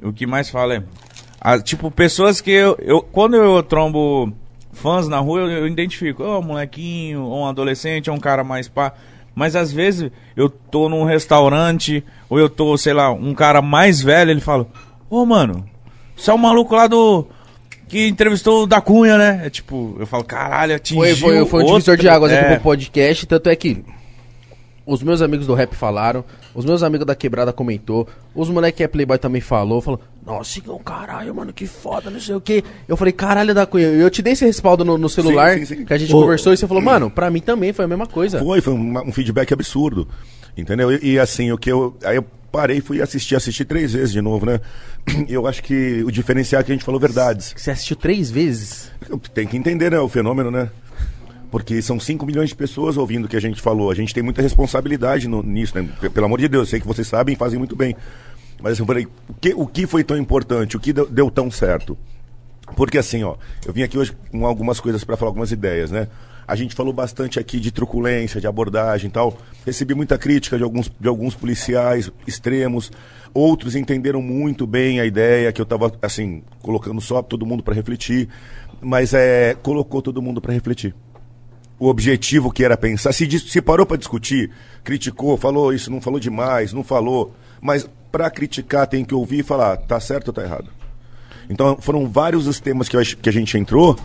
O 0.03 0.13
que 0.13 0.27
mais 0.27 0.49
fala 0.49 0.75
é. 0.75 0.83
ah, 1.41 1.59
tipo, 1.59 1.91
pessoas 1.91 2.41
que 2.41 2.51
eu, 2.51 2.77
eu. 2.81 3.03
Quando 3.03 3.37
eu 3.37 3.63
trombo 3.63 4.33
fãs 4.73 5.07
na 5.07 5.19
rua, 5.19 5.41
eu, 5.41 5.51
eu 5.51 5.67
identifico. 5.67 6.23
Ó, 6.23 6.39
um 6.39 6.43
molequinho, 6.43 7.23
ou 7.23 7.43
um 7.43 7.47
adolescente, 7.47 8.11
ou 8.11 8.17
um 8.17 8.21
cara 8.21 8.43
mais 8.43 8.67
pá. 8.67 8.93
Mas 9.35 9.57
às 9.57 9.73
vezes 9.73 10.11
eu 10.37 10.49
tô 10.49 10.89
num 10.89 11.05
restaurante, 11.05 12.05
ou 12.31 12.39
eu 12.39 12.49
tô, 12.49 12.77
sei 12.79 12.93
lá, 12.93 13.11
um 13.11 13.35
cara 13.35 13.61
mais 13.61 14.01
velho, 14.01 14.31
ele 14.31 14.41
fala: 14.41 14.67
Ô, 15.09 15.25
mano, 15.25 15.65
você 16.17 16.31
é 16.31 16.35
o 16.35 16.39
maluco 16.39 16.75
lá 16.75 16.87
do. 16.87 17.27
Que 17.89 18.09
entrevistou 18.09 18.65
o 18.65 18.67
da 18.67 18.81
Cunha, 18.81 19.19
né? 19.19 19.43
É 19.45 19.51
tipo, 19.51 19.97
eu 19.99 20.07
falo, 20.07 20.25
caralho, 20.25 20.75
atingiu. 20.75 21.03
Foi, 21.03 21.15
foi, 21.17 21.47
foi 21.47 21.61
um 21.61 21.67
outro- 21.67 21.79
divisor 21.81 21.97
de 21.97 22.09
águas 22.09 22.33
aqui 22.33 22.45
é. 22.45 22.55
pro 22.55 22.63
podcast, 22.63 23.27
tanto 23.27 23.49
é 23.49 23.57
que 23.57 23.85
os 24.87 25.03
meus 25.03 25.23
amigos 25.23 25.47
do 25.47 25.55
rap 25.55 25.75
falaram, 25.75 26.25
os 26.55 26.65
meus 26.65 26.83
amigos 26.83 27.07
da 27.07 27.15
quebrada 27.15 27.53
comentou, 27.53 28.07
os 28.35 28.51
moleque 28.51 28.79
que 28.79 28.85
é 28.85 28.89
playboy 28.89 29.19
também 29.19 29.41
falou, 29.41 29.81
falou, 29.81 30.01
nossa, 30.27 30.59
Igão, 30.59 30.79
caralho, 30.79 31.35
mano, 31.35 31.53
que 31.53 31.67
foda, 31.67 32.11
não 32.11 32.21
sei 32.21 32.35
o 32.35 32.41
que. 32.41 32.63
Eu 32.87 32.97
falei, 32.97 33.13
caralho 33.13 33.55
da 33.55 33.67
Cunha, 33.67 33.87
eu 33.87 34.11
te 34.11 34.23
dei 34.23 34.35
esse 34.35 34.45
respaldo 34.45 34.85
no, 34.85 34.99
no 34.99 35.09
celular, 35.09 35.59
sim, 35.59 35.65
sim. 35.65 35.85
que 35.85 35.93
a 35.93 35.99
gente 35.99 36.15
Ô. 36.15 36.21
conversou, 36.21 36.53
e 36.53 36.57
você 36.57 36.67
falou, 36.67 36.83
mano, 36.83 37.11
pra 37.11 37.31
mim 37.31 37.41
também 37.41 37.73
foi 37.73 37.85
a 37.85 37.89
mesma 37.89 38.07
coisa. 38.07 38.39
Foi, 38.39 38.61
foi 38.61 38.75
um, 38.75 39.09
um 39.09 39.13
feedback 39.13 39.53
absurdo. 39.53 40.09
Entendeu? 40.57 40.93
E, 40.93 41.15
e, 41.15 41.19
assim, 41.19 41.51
o 41.51 41.59
que 41.59 41.71
eu. 41.71 41.97
Aí 42.05 42.17
eu 42.17 42.25
parei 42.55 42.79
e 42.79 42.81
fui 42.81 43.03
assistir, 43.03 43.35
assisti 43.35 43.65
três 43.65 43.93
vezes 43.93 44.13
de 44.13 44.21
novo, 44.21 44.47
né? 44.47 44.61
Eu 45.29 45.47
acho 45.49 45.61
que 45.61 46.05
o 46.05 46.11
diferencial 46.13 46.61
é 46.61 46.65
que 46.65 46.71
a 46.71 46.75
gente 46.75 46.85
falou 46.85 47.01
verdades. 47.01 47.53
Você 47.57 47.73
assistiu 47.73 47.97
três 47.97 48.31
vezes? 48.31 48.93
Tem 49.35 49.45
que 49.47 49.57
entender, 49.57 49.91
né, 49.91 49.99
o 49.99 50.09
fenômeno, 50.09 50.53
né? 50.53 50.71
Porque 51.51 51.83
são 51.83 51.99
5 51.99 52.25
milhões 52.25 52.51
de 52.51 52.55
pessoas 52.55 52.97
ouvindo 52.97 53.25
o 53.25 53.29
que 53.29 53.37
a 53.37 53.41
gente 53.41 53.61
falou. 53.61 53.91
A 53.91 53.95
gente 53.95 54.15
tem 54.15 54.23
muita 54.23 54.41
responsabilidade 54.41 55.27
no- 55.27 55.43
nisso, 55.43 55.77
né? 55.77 55.89
Pelo 56.13 56.27
amor 56.27 56.39
de 56.39 56.47
Deus, 56.49 56.63
eu 56.69 56.71
sei 56.71 56.81
que 56.81 56.87
vocês 56.87 57.07
sabem 57.09 57.35
e 57.35 57.37
fazem 57.37 57.59
muito 57.59 57.75
bem. 57.75 57.97
Mas 58.63 58.75
assim, 58.75 58.83
eu 58.83 58.87
falei, 58.87 59.07
o 59.29 59.35
que, 59.35 59.53
o 59.55 59.67
que 59.67 59.87
foi 59.87 60.05
tão 60.05 60.17
importante? 60.17 60.77
O 60.77 60.81
que 60.81 60.93
deu, 60.93 61.09
deu 61.09 61.31
tão 61.31 61.51
certo? 61.51 61.99
Porque 62.77 62.99
assim, 62.99 63.23
ó, 63.25 63.35
eu 63.67 63.73
vim 63.73 63.83
aqui 63.83 63.99
hoje 63.99 64.13
com 64.31 64.47
algumas 64.47 64.79
coisas 64.81 65.03
para 65.05 65.17
falar, 65.17 65.31
algumas 65.31 65.51
ideias, 65.53 65.91
né? 65.91 66.09
A 66.47 66.55
gente 66.55 66.75
falou 66.75 66.93
bastante 66.93 67.39
aqui 67.39 67.59
de 67.59 67.71
truculência, 67.71 68.41
de 68.41 68.47
abordagem 68.47 69.09
e 69.09 69.13
tal. 69.13 69.37
Recebi 69.65 69.95
muita 69.95 70.19
crítica 70.19 70.57
de 70.57 70.63
alguns, 70.63 70.91
de 71.01 71.09
alguns 71.09 71.35
policiais 71.35 72.11
extremos. 72.27 72.91
Outros 73.33 73.75
entenderam 73.75 74.21
muito 74.21 74.67
bem 74.67 75.01
a 75.01 75.07
ideia 75.07 75.53
que 75.53 75.61
eu 75.61 75.65
estava, 75.65 75.93
assim, 76.03 76.43
colocando 76.63 77.01
só 77.01 77.23
todo 77.23 77.47
mundo 77.47 77.63
para 77.63 77.75
refletir. 77.75 78.29
Mas 78.81 79.15
é, 79.15 79.57
colocou 79.63 80.03
todo 80.03 80.21
mundo 80.21 80.41
para 80.41 80.53
refletir 80.53 80.95
o 81.79 81.89
objetivo 81.89 82.53
que 82.53 82.65
era 82.65 82.77
pensar. 82.77 83.13
Se, 83.13 83.29
se 83.39 83.61
parou 83.61 83.85
para 83.85 83.97
discutir, 83.97 84.51
criticou, 84.83 85.37
falou 85.37 85.73
isso, 85.73 85.91
não 85.91 86.01
falou 86.01 86.21
demais, 86.21 86.73
não 86.73 86.85
falou. 86.85 87.35
Mas 87.61 87.89
para 88.13 88.31
criticar 88.31 88.87
tem 88.87 89.05
que 89.05 89.15
ouvir 89.15 89.41
e 89.41 89.43
falar, 89.43 89.77
tá 89.77 89.99
certo 89.99 90.29
ou 90.29 90.35
tá 90.35 90.43
errado. 90.43 90.71
Então 91.49 91.77
foram 91.81 92.09
vários 92.09 92.47
os 92.47 92.61
temas 92.61 92.89
que, 92.89 92.97
eu 92.97 93.03
que 93.03 93.29
a 93.29 93.33
gente 93.33 93.59
entrou, 93.59 93.99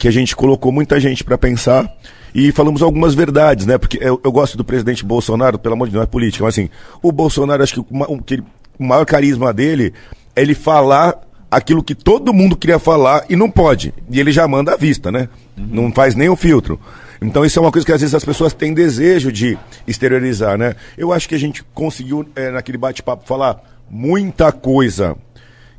que 0.00 0.08
a 0.08 0.10
gente 0.10 0.34
colocou 0.34 0.72
muita 0.72 0.98
gente 0.98 1.22
para 1.22 1.36
pensar 1.36 1.94
e 2.34 2.50
falamos 2.52 2.80
algumas 2.80 3.14
verdades, 3.14 3.66
né? 3.66 3.76
Porque 3.76 3.98
eu, 4.00 4.18
eu 4.24 4.32
gosto 4.32 4.56
do 4.56 4.64
presidente 4.64 5.04
Bolsonaro, 5.04 5.58
pelo 5.58 5.74
amor 5.74 5.88
de 5.88 5.92
Deus, 5.92 6.00
não 6.00 6.04
é 6.04 6.06
política, 6.06 6.42
mas 6.42 6.54
assim, 6.54 6.70
o 7.02 7.12
Bolsonaro, 7.12 7.62
acho 7.62 7.74
que 7.74 7.80
o, 7.80 8.22
que 8.22 8.42
o 8.78 8.84
maior 8.84 9.04
carisma 9.04 9.52
dele 9.52 9.92
é 10.34 10.40
ele 10.40 10.54
falar 10.54 11.20
aquilo 11.50 11.82
que 11.82 11.94
todo 11.94 12.32
mundo 12.32 12.56
queria 12.56 12.78
falar 12.78 13.26
e 13.28 13.36
não 13.36 13.50
pode. 13.50 13.92
E 14.10 14.18
ele 14.18 14.32
já 14.32 14.48
manda 14.48 14.72
à 14.72 14.76
vista, 14.76 15.12
né? 15.12 15.28
Não 15.54 15.92
faz 15.92 16.14
nem 16.14 16.30
o 16.30 16.36
filtro. 16.36 16.80
Então 17.20 17.44
isso 17.44 17.58
é 17.58 17.62
uma 17.62 17.70
coisa 17.70 17.84
que 17.84 17.92
às 17.92 18.00
vezes 18.00 18.14
as 18.14 18.24
pessoas 18.24 18.54
têm 18.54 18.72
desejo 18.72 19.30
de 19.30 19.58
exteriorizar, 19.86 20.56
né? 20.56 20.76
Eu 20.96 21.12
acho 21.12 21.28
que 21.28 21.34
a 21.34 21.38
gente 21.38 21.62
conseguiu, 21.74 22.26
eh, 22.34 22.50
naquele 22.50 22.78
bate-papo, 22.78 23.26
falar 23.26 23.62
muita 23.90 24.50
coisa 24.50 25.14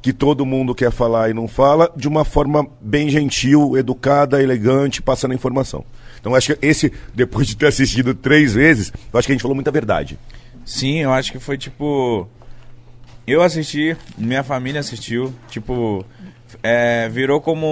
que 0.02 0.12
todo 0.12 0.46
mundo 0.46 0.74
quer 0.74 0.92
falar 0.92 1.30
e 1.30 1.34
não 1.34 1.48
fala, 1.48 1.92
de 1.96 2.08
uma 2.08 2.26
forma 2.26 2.68
bem 2.82 3.10
gentil, 3.10 3.78
educada, 3.78 4.42
elegante, 4.42 5.02
passando 5.02 5.32
a 5.32 5.36
informação. 5.36 5.86
Então 6.20 6.36
acho 6.36 6.56
que 6.56 6.66
esse, 6.66 6.92
depois 7.14 7.48
de 7.48 7.56
ter 7.56 7.68
assistido 7.68 8.16
três 8.16 8.54
vezes, 8.54 8.92
eu 9.12 9.20
acho 9.20 9.28
que 9.28 9.32
a 9.32 9.36
gente 9.36 9.42
falou 9.42 9.56
muita 9.56 9.72
verdade. 9.72 10.18
Sim, 10.66 10.98
eu 11.00 11.12
acho 11.12 11.32
que 11.32 11.40
foi 11.40 11.58
tipo. 11.58 12.28
Eu 13.26 13.42
assisti, 13.42 13.96
minha 14.18 14.44
família 14.44 14.80
assistiu, 14.80 15.34
tipo. 15.50 16.06
é, 16.64 17.10
virou 17.10 17.40
como 17.42 17.68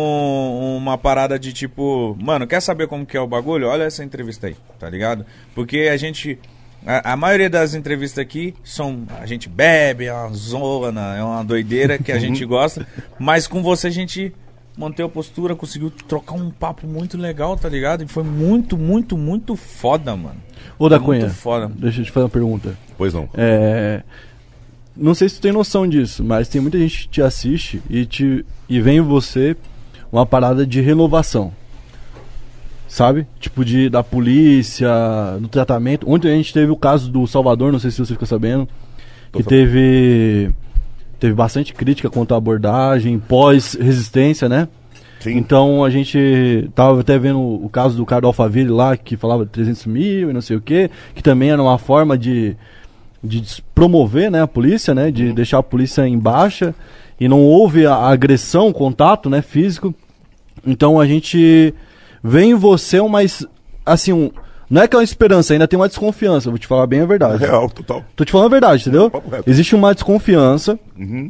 uma 0.78 0.98
parada 0.98 1.38
de 1.38 1.54
tipo, 1.54 2.16
mano, 2.20 2.48
quer 2.48 2.62
saber 2.62 2.88
como 2.88 3.06
que 3.06 3.18
é 3.18 3.22
o 3.22 3.28
bagulho? 3.28 3.68
Olha 3.68 3.84
essa 3.84 4.04
entrevista 4.04 4.48
aí, 4.48 4.56
tá 4.80 4.90
ligado? 4.90 5.26
Porque 5.56 5.90
a 5.92 5.98
gente. 5.98 6.40
A, 6.86 7.14
a 7.14 7.18
maioria 7.18 7.50
das 7.50 7.74
entrevistas 7.74 8.20
aqui 8.20 8.54
são. 8.64 9.04
A 9.20 9.26
gente 9.26 9.50
bebe, 9.50 10.06
é 10.06 10.14
uma 10.14 10.34
zona, 10.34 11.16
é 11.18 11.24
uma 11.24 11.44
doideira 11.44 11.98
que 11.98 12.12
a 12.12 12.18
gente 12.20 12.44
gosta. 12.46 12.88
Mas 13.18 13.48
com 13.48 13.62
você 13.62 13.88
a 13.88 13.92
gente 13.92 14.34
manteve 14.78 15.08
a 15.08 15.10
postura, 15.12 15.56
conseguiu 15.56 15.92
trocar 15.92 16.36
um 16.36 16.50
papo 16.50 16.88
muito 16.88 17.18
legal, 17.18 17.58
tá 17.58 17.68
ligado? 17.68 18.04
E 18.04 18.08
foi 18.08 18.24
muito, 18.24 18.78
muito, 18.78 19.18
muito 19.18 19.58
foda, 19.58 20.16
mano. 20.16 20.38
Ô, 20.78 20.88
da 20.88 20.98
Muito 20.98 21.20
Cunha, 21.20 21.30
foda. 21.30 21.70
deixa 21.76 22.00
eu 22.00 22.06
te 22.06 22.12
fazer 22.12 22.24
uma 22.24 22.30
pergunta. 22.30 22.78
Pois 22.98 23.14
não. 23.14 23.30
É, 23.34 24.02
não 24.96 25.14
sei 25.14 25.28
se 25.28 25.36
tu 25.36 25.42
tem 25.42 25.52
noção 25.52 25.86
disso, 25.86 26.24
mas 26.24 26.48
tem 26.48 26.62
muita 26.62 26.78
gente 26.78 27.04
que 27.04 27.10
te 27.10 27.22
assiste 27.22 27.82
e, 27.90 28.06
te, 28.06 28.46
e 28.70 28.80
vem 28.80 28.98
em 28.98 29.02
você 29.02 29.56
uma 30.12 30.26
parada 30.26 30.66
de 30.66 30.80
renovação. 30.80 31.54
Sabe? 32.90 33.28
Tipo 33.40 33.64
de 33.64 33.88
da 33.88 34.04
polícia, 34.04 34.90
do 35.40 35.48
tratamento. 35.48 36.10
Ontem 36.10 36.32
a 36.32 36.36
gente 36.36 36.52
teve 36.52 36.72
o 36.72 36.76
caso 36.76 37.10
do 37.12 37.26
Salvador, 37.28 37.72
não 37.72 37.78
sei 37.78 37.92
se 37.92 38.04
você 38.04 38.14
ficou 38.14 38.28
sabendo, 38.28 38.68
que 39.32 39.44
teve 39.44 40.50
teve 41.20 41.34
bastante 41.34 41.74
crítica 41.74 42.10
contra 42.10 42.36
a 42.36 42.40
abordagem 42.40 43.20
pós 43.20 43.78
resistência, 43.80 44.50
né? 44.50 44.68
Sim. 45.20 45.38
Então 45.38 45.84
a 45.84 45.90
gente 45.90 46.70
tava 46.74 47.02
até 47.02 47.20
vendo 47.20 47.40
o 47.40 47.70
caso 47.70 47.96
do 47.96 48.06
cara 48.06 48.22
do 48.22 48.28
Alphaville 48.28 48.70
lá, 48.70 48.98
que 48.98 49.16
falava 49.16 49.46
300 49.46 49.86
mil 49.86 50.30
e 50.32 50.34
não 50.34 50.42
sei 50.42 50.58
o 50.58 50.62
que, 50.62 50.90
que 51.14 51.22
também 51.22 51.52
era 51.52 51.62
uma 51.62 51.78
forma 51.78 52.18
de, 52.18 52.56
de 53.24 53.62
promover 53.76 54.32
né, 54.32 54.42
a 54.42 54.48
polícia, 54.48 54.96
né? 54.96 55.12
De 55.12 55.32
deixar 55.34 55.60
a 55.60 55.64
polícia 55.64 56.08
em 56.08 56.18
baixa 56.18 56.74
e 57.20 57.28
não 57.28 57.44
houve 57.44 57.86
a 57.86 57.96
agressão, 57.96 58.74
contato 58.74 59.30
né, 59.30 59.42
físico. 59.44 59.94
Então 60.66 61.00
a 61.00 61.06
gente 61.06 61.74
vê 62.24 62.44
em 62.44 62.56
você 62.56 63.00
uma. 63.00 63.20
Assim, 63.86 64.14
um, 64.14 64.32
não 64.70 64.84
é 64.84 64.88
que 64.88 64.96
é 64.96 65.00
uma 65.00 65.04
esperança, 65.04 65.54
ainda 65.54 65.68
tem 65.68 65.80
uma 65.80 65.88
desconfiança, 65.88 66.50
vou 66.50 66.60
te 66.60 66.68
falar 66.68 66.86
bem 66.86 67.02
a 67.02 67.06
verdade. 67.06 67.44
Real, 67.44 67.70
total. 67.70 68.04
Tô 68.16 68.24
te 68.24 68.32
falando 68.32 68.48
a 68.48 68.52
verdade, 68.52 68.84
entendeu? 68.84 69.12
Reto. 69.32 69.50
Existe 69.50 69.74
uma 69.76 69.94
desconfiança. 69.94 70.80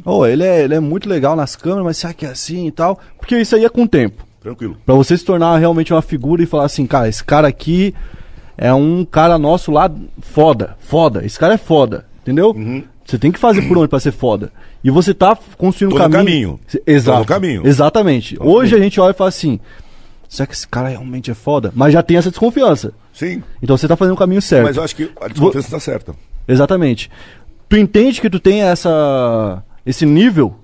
Oh, 0.04 0.26
ele 0.26 0.44
é, 0.44 0.62
ele 0.62 0.74
é 0.74 0.80
muito 0.80 1.08
legal 1.08 1.34
nas 1.34 1.56
câmeras, 1.56 1.84
mas 1.84 1.96
será 1.96 2.12
que 2.12 2.26
é 2.26 2.28
assim 2.28 2.66
e 2.66 2.70
tal? 2.70 2.98
Porque 3.18 3.38
isso 3.38 3.56
aí 3.56 3.64
é 3.64 3.68
com 3.68 3.84
o 3.84 3.88
tempo. 3.88 4.26
Tranquilo. 4.42 4.76
Pra 4.84 4.94
você 4.94 5.16
se 5.16 5.24
tornar 5.24 5.56
realmente 5.58 5.92
uma 5.92 6.02
figura 6.02 6.42
e 6.42 6.46
falar 6.46 6.64
assim, 6.64 6.86
cara, 6.86 7.08
esse 7.08 7.24
cara 7.24 7.48
aqui 7.48 7.94
é 8.58 8.72
um 8.74 9.06
cara 9.06 9.38
nosso 9.38 9.72
lá 9.72 9.90
foda, 10.20 10.76
foda. 10.80 11.24
Esse 11.24 11.38
cara 11.38 11.54
é 11.54 11.58
foda, 11.58 12.04
entendeu? 12.22 12.54
Você 13.06 13.18
tem 13.18 13.32
que 13.32 13.38
fazer 13.38 13.62
por 13.62 13.78
onde 13.78 13.88
pra 13.88 13.98
ser 14.00 14.12
foda. 14.12 14.52
E 14.84 14.90
você 14.90 15.12
tá 15.12 15.36
construindo 15.56 15.94
um 15.94 15.98
caminho. 15.98 16.18
caminho. 16.18 16.60
Exato. 16.86 17.16
Tô 17.16 17.20
no 17.20 17.26
caminho. 17.26 17.66
Exatamente. 17.66 18.36
Tô 18.36 18.44
Hoje 18.44 18.70
caminho. 18.70 18.80
a 18.80 18.84
gente 18.84 19.00
olha 19.00 19.10
e 19.10 19.14
fala 19.14 19.28
assim, 19.28 19.58
será 20.30 20.46
que 20.46 20.54
esse 20.54 20.66
cara 20.66 20.88
realmente 20.88 21.30
é 21.30 21.34
foda? 21.34 21.70
Mas 21.74 21.92
já 21.92 22.02
tem 22.02 22.16
essa 22.16 22.30
desconfiança. 22.30 22.92
Sim. 23.12 23.42
Então 23.62 23.76
você 23.76 23.86
tá 23.86 23.96
fazendo 23.96 24.14
o 24.14 24.18
caminho 24.18 24.40
certo. 24.40 24.64
Mas 24.64 24.76
eu 24.78 24.82
acho 24.82 24.96
que 24.96 25.10
a 25.20 25.28
desconfiança 25.28 25.66
está 25.68 25.80
certa. 25.80 26.14
Exatamente. 26.48 27.10
Tu 27.68 27.76
entende 27.76 28.20
que 28.20 28.30
tu 28.30 28.40
tem 28.40 28.62
essa 28.62 29.62
esse 29.84 30.06
nível 30.06 30.54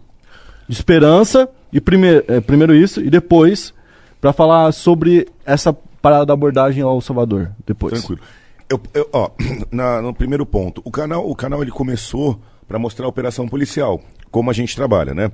de 0.68 0.74
esperança 0.74 1.48
e 1.72 1.80
primeiro, 1.80 2.24
primeiro 2.42 2.74
isso 2.74 3.00
e 3.00 3.10
depois 3.10 3.74
pra 4.20 4.32
falar 4.32 4.72
sobre 4.72 5.28
essa 5.44 5.72
parada 6.00 6.26
da 6.26 6.32
abordagem 6.34 6.82
ao 6.82 7.00
Salvador 7.00 7.50
depois. 7.66 7.92
Tranquilo. 7.94 8.20
Eu, 8.68 8.80
eu- 8.94 9.08
ó, 9.12 9.30
na- 9.70 10.00
no 10.02 10.12
primeiro 10.14 10.44
ponto, 10.46 10.80
o 10.84 10.90
canal, 10.90 11.28
o 11.28 11.34
canal 11.36 11.62
ele 11.62 11.70
começou 11.70 12.40
para 12.66 12.78
mostrar 12.78 13.06
a 13.06 13.08
operação 13.08 13.46
policial, 13.48 14.00
como 14.30 14.50
a 14.50 14.52
gente 14.52 14.74
trabalha, 14.74 15.14
né? 15.14 15.30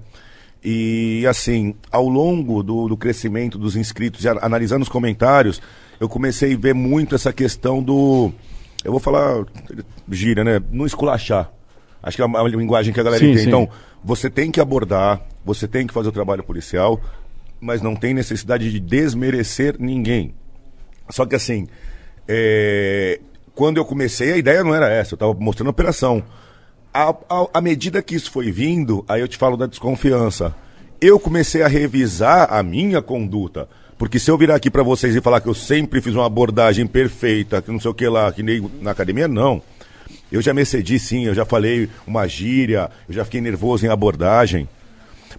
E 0.64 1.24
assim, 1.28 1.74
ao 1.90 2.08
longo 2.08 2.62
do, 2.62 2.88
do 2.88 2.96
crescimento 2.96 3.58
dos 3.58 3.74
inscritos, 3.76 4.24
e 4.24 4.28
a- 4.28 4.38
analisando 4.42 4.82
os 4.82 4.88
comentários, 4.88 5.60
eu 5.98 6.08
comecei 6.08 6.54
a 6.54 6.56
ver 6.56 6.74
muito 6.74 7.14
essa 7.14 7.32
questão 7.32 7.82
do. 7.82 8.32
Eu 8.84 8.90
vou 8.92 9.00
falar 9.00 9.44
gíria, 10.10 10.44
né? 10.44 10.60
Não 10.70 10.86
esculachar. 10.86 11.50
Acho 12.02 12.16
que 12.16 12.22
é 12.22 12.26
uma 12.26 12.42
linguagem 12.48 12.92
que 12.92 12.98
a 13.00 13.02
galera 13.02 13.20
Sim, 13.20 13.30
entende. 13.30 13.42
sim. 13.44 13.48
Então, 13.48 13.68
você 14.04 14.28
tem 14.30 14.50
que 14.50 14.60
abordar, 14.60 15.20
você 15.44 15.66
tem 15.68 15.86
que 15.86 15.92
fazer 15.94 16.08
o 16.08 16.12
trabalho 16.12 16.42
policial, 16.42 17.00
mas 17.60 17.80
não 17.80 17.94
tem 17.94 18.12
necessidade 18.14 18.70
de 18.70 18.80
desmerecer 18.80 19.76
ninguém. 19.78 20.34
Só 21.10 21.24
que 21.26 21.36
assim, 21.36 21.68
é, 22.26 23.20
quando 23.54 23.76
eu 23.76 23.84
comecei, 23.84 24.32
a 24.32 24.36
ideia 24.36 24.64
não 24.64 24.74
era 24.74 24.88
essa, 24.90 25.14
eu 25.14 25.16
estava 25.16 25.34
mostrando 25.34 25.68
a 25.68 25.70
operação. 25.70 26.22
À, 26.94 27.60
medida 27.62 28.02
que 28.02 28.14
isso 28.14 28.30
foi 28.30 28.52
vindo, 28.52 29.02
aí 29.08 29.22
eu 29.22 29.28
te 29.28 29.38
falo 29.38 29.56
da 29.56 29.66
desconfiança. 29.66 30.54
Eu 31.00 31.18
comecei 31.18 31.62
a 31.62 31.68
revisar 31.68 32.52
a 32.52 32.62
minha 32.62 33.00
conduta. 33.00 33.66
Porque 33.96 34.18
se 34.18 34.30
eu 34.30 34.36
virar 34.36 34.56
aqui 34.56 34.70
para 34.70 34.82
vocês 34.82 35.16
e 35.16 35.20
falar 35.20 35.40
que 35.40 35.48
eu 35.48 35.54
sempre 35.54 36.02
fiz 36.02 36.14
uma 36.14 36.26
abordagem 36.26 36.86
perfeita, 36.86 37.62
que 37.62 37.70
não 37.70 37.80
sei 37.80 37.90
o 37.90 37.94
que 37.94 38.06
lá, 38.06 38.30
que 38.30 38.42
nem 38.42 38.70
na 38.82 38.90
academia, 38.90 39.26
não. 39.26 39.62
Eu 40.30 40.42
já 40.42 40.52
me 40.52 40.60
excedi 40.60 40.98
sim, 40.98 41.24
eu 41.24 41.34
já 41.34 41.46
falei 41.46 41.88
uma 42.06 42.26
gíria, 42.26 42.90
eu 43.08 43.14
já 43.14 43.24
fiquei 43.24 43.40
nervoso 43.40 43.86
em 43.86 43.88
abordagem. 43.88 44.68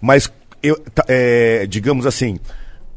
Mas, 0.00 0.32
eu, 0.62 0.76
tá, 0.92 1.04
é, 1.06 1.66
digamos 1.66 2.04
assim, 2.04 2.38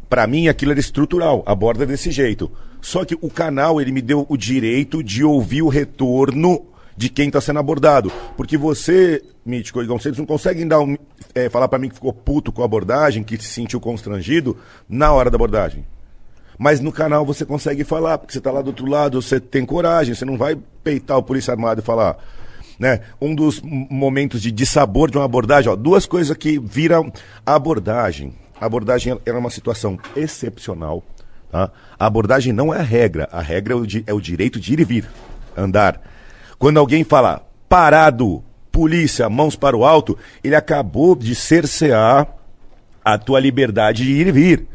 para 0.10 0.26
mim 0.26 0.48
aquilo 0.48 0.72
era 0.72 0.80
estrutural, 0.80 1.44
aborda 1.46 1.86
desse 1.86 2.10
jeito. 2.10 2.52
Só 2.82 3.06
que 3.06 3.16
o 3.22 3.30
canal, 3.30 3.80
ele 3.80 3.92
me 3.92 4.02
deu 4.02 4.26
o 4.28 4.38
direito 4.38 5.04
de 5.04 5.24
ouvir 5.24 5.62
o 5.62 5.68
retorno 5.68 6.66
de 6.98 7.08
quem 7.10 7.28
está 7.28 7.40
sendo 7.40 7.60
abordado. 7.60 8.12
Porque 8.36 8.58
você, 8.58 9.24
Mítico 9.46 9.82
e 9.82 9.86
vocês 9.88 10.18
não 10.18 10.26
conseguem 10.26 10.68
dar 10.68 10.80
um, 10.80 10.98
é, 11.36 11.48
falar 11.48 11.68
para 11.68 11.78
mim 11.80 11.88
que 11.90 11.96
ficou 11.96 12.12
puto 12.12 12.52
com 12.52 12.64
a 12.64 12.66
abordagem, 12.66 13.24
que 13.24 13.38
se 13.38 13.50
sentiu 13.50 13.80
constrangido 13.80 14.58
na 14.90 15.14
hora 15.14 15.30
da 15.30 15.36
abordagem. 15.36 15.86
Mas 16.58 16.80
no 16.82 16.92
canal 16.92 17.24
você 17.24 17.46
consegue 17.46 17.84
falar, 17.84 18.18
porque 18.18 18.34
você 18.34 18.40
está 18.40 18.52
lá 18.52 18.64
do 18.64 18.68
outro 18.70 18.88
lado, 18.88 19.22
você 19.22 19.40
tem 19.40 19.64
coragem, 19.64 20.16
você 20.16 20.26
não 20.26 20.38
vai 20.38 20.58
peitar 20.84 21.16
o 21.18 21.24
polícia 21.24 21.52
armado 21.52 21.82
e 21.82 21.84
falar. 21.84 22.18
Né? 22.80 23.02
Um 23.22 23.36
dos 23.36 23.62
momentos 23.62 24.42
de 24.42 24.52
dissabor 24.52 25.12
de 25.12 25.18
uma 25.18 25.26
abordagem, 25.26 25.72
ó, 25.72 25.76
duas 25.76 26.08
coisas 26.08 26.36
que 26.36 26.58
viram 26.60 27.14
abordagem. 27.46 28.34
A 28.60 28.66
abordagem 28.66 29.20
era 29.24 29.38
uma 29.38 29.52
situação 29.52 30.00
excepcional. 30.16 31.04
Tá? 31.52 31.70
A 31.98 32.06
abordagem 32.08 32.52
não 32.52 32.74
é 32.74 32.80
a 32.80 32.84
regra, 32.84 33.30
a 33.32 33.42
regra 33.42 33.74
é 33.74 33.78
o, 33.78 33.86
di- 33.86 34.04
é 34.08 34.14
o 34.14 34.20
direito 34.20 34.60
de 34.60 34.74
ir 34.74 34.80
e 34.80 34.84
vir, 34.84 35.08
andar. 35.56 36.02
Quando 36.58 36.78
alguém 36.80 37.04
fala 37.04 37.48
parado, 37.70 38.44
polícia, 38.72 39.30
mãos 39.30 39.56
para 39.56 39.76
o 39.76 39.86
alto, 39.86 40.18
ele 40.44 40.56
acabou 40.56 41.16
de 41.16 41.36
cercear 41.36 42.28
a 43.04 43.18
tua 43.18 43.40
liberdade 43.40 44.04
de 44.04 44.12
ir 44.12 44.28
e 44.28 44.32
vir. 44.32 44.68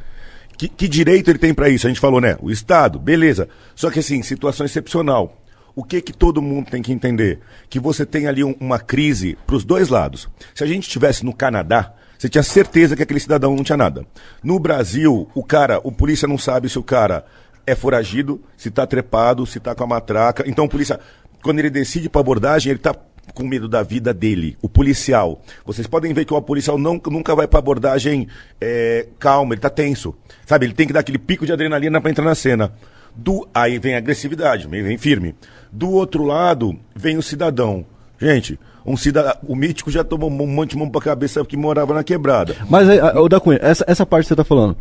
Que, 0.57 0.69
que 0.69 0.86
direito 0.89 1.31
ele 1.31 1.39
tem 1.39 1.52
para 1.52 1.69
isso? 1.69 1.86
A 1.86 1.91
gente 1.91 2.01
falou, 2.01 2.20
né? 2.20 2.36
O 2.41 2.51
Estado, 2.51 2.99
beleza. 2.99 3.49
Só 3.75 3.91
que 3.91 3.99
assim, 3.99 4.23
situação 4.23 4.65
excepcional. 4.65 5.36
O 5.75 5.83
que 5.83 6.01
que 6.02 6.12
todo 6.12 6.43
mundo 6.43 6.70
tem 6.70 6.83
que 6.83 6.93
entender? 6.93 7.41
Que 7.69 7.81
você 7.81 8.05
tem 8.05 8.27
ali 8.27 8.44
um- 8.44 8.55
uma 8.61 8.78
crise 8.78 9.36
para 9.47 9.57
os 9.57 9.65
dois 9.65 9.89
lados. 9.89 10.28
Se 10.55 10.62
a 10.62 10.67
gente 10.67 10.83
estivesse 10.85 11.25
no 11.25 11.33
Canadá, 11.35 11.94
você 12.19 12.28
tinha 12.28 12.43
certeza 12.43 12.94
que 12.94 13.02
aquele 13.02 13.19
cidadão 13.19 13.57
não 13.57 13.65
tinha 13.65 13.77
nada. 13.77 14.05
No 14.44 14.59
Brasil, 14.61 15.28
o 15.35 15.43
cara, 15.43 15.81
o 15.83 15.91
polícia 15.91 16.28
não 16.28 16.39
sabe 16.39 16.69
se 16.69 16.78
o 16.78 16.83
cara 16.83 17.25
é 17.67 17.75
foragido, 17.75 18.41
se 18.57 18.70
tá 18.70 18.86
trepado, 18.86 19.47
se 19.47 19.59
tá 19.59 19.75
com 19.75 19.83
a 19.85 19.86
matraca. 19.86 20.44
Então 20.47 20.67
o 20.67 20.69
polícia, 20.69 21.01
quando 21.42 21.58
ele 21.58 21.70
decide 21.70 22.08
para 22.08 22.20
abordagem, 22.20 22.70
ele 22.70 22.78
tá 22.78 22.94
com 23.34 23.44
medo 23.44 23.68
da 23.68 23.82
vida 23.82 24.12
dele, 24.12 24.56
o 24.60 24.68
policial. 24.68 25.40
Vocês 25.64 25.86
podem 25.86 26.12
ver 26.12 26.24
que 26.24 26.34
o 26.34 26.42
policial 26.42 26.76
não, 26.76 27.00
nunca 27.10 27.34
vai 27.34 27.46
para 27.46 27.58
abordagem 27.58 28.26
é, 28.60 29.06
calma, 29.18 29.54
ele 29.54 29.60
tá 29.60 29.70
tenso. 29.70 30.14
Sabe, 30.44 30.66
ele 30.66 30.74
tem 30.74 30.86
que 30.86 30.92
dar 30.92 31.00
aquele 31.00 31.18
pico 31.18 31.46
de 31.46 31.52
adrenalina 31.52 32.00
para 32.00 32.10
entrar 32.10 32.24
na 32.24 32.34
cena. 32.34 32.72
Do, 33.14 33.46
aí 33.54 33.78
vem 33.78 33.94
a 33.94 33.98
agressividade, 33.98 34.66
vem, 34.66 34.98
firme. 34.98 35.34
Do 35.70 35.90
outro 35.90 36.24
lado, 36.24 36.78
vem 36.94 37.16
o 37.16 37.22
cidadão. 37.22 37.84
Gente, 38.20 38.58
Um 38.84 38.96
cidadão, 38.96 39.34
o 39.46 39.54
mítico 39.54 39.90
já 39.90 40.02
tomou 40.02 40.28
um 40.30 40.46
monte 40.46 40.70
de 40.72 40.76
mão 40.78 40.90
pra 40.90 41.00
cabeça 41.00 41.44
que 41.44 41.56
morava 41.56 41.94
na 41.94 42.02
quebrada. 42.02 42.56
Mas, 42.68 42.88
aí, 42.88 42.98
a- 42.98 43.20
ô 43.20 43.28
da 43.28 43.38
Cunha, 43.38 43.58
essa, 43.62 43.84
essa 43.86 44.04
parte 44.04 44.24
que 44.24 44.28
você 44.28 44.36
tá 44.36 44.44
falando. 44.44 44.76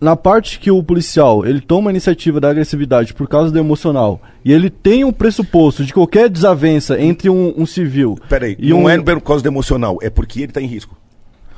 Na 0.00 0.16
parte 0.16 0.58
que 0.58 0.70
o 0.70 0.82
policial, 0.82 1.44
ele 1.44 1.60
toma 1.60 1.90
a 1.90 1.92
iniciativa 1.92 2.40
da 2.40 2.48
agressividade 2.48 3.12
por 3.12 3.28
causa 3.28 3.52
do 3.52 3.58
emocional, 3.58 4.20
e 4.42 4.50
ele 4.52 4.70
tem 4.70 5.04
um 5.04 5.12
pressuposto 5.12 5.84
de 5.84 5.92
qualquer 5.92 6.30
desavença 6.30 6.98
entre 6.98 7.28
um, 7.28 7.52
um 7.54 7.66
civil 7.66 8.16
Peraí, 8.28 8.56
e 8.58 8.70
não 8.70 8.84
um... 8.84 8.88
é 8.88 8.98
por 8.98 9.20
causa 9.20 9.42
do 9.42 9.48
emocional, 9.48 9.98
é 10.00 10.08
porque 10.08 10.40
ele 10.42 10.52
tá 10.52 10.60
em 10.60 10.66
risco. 10.66 10.96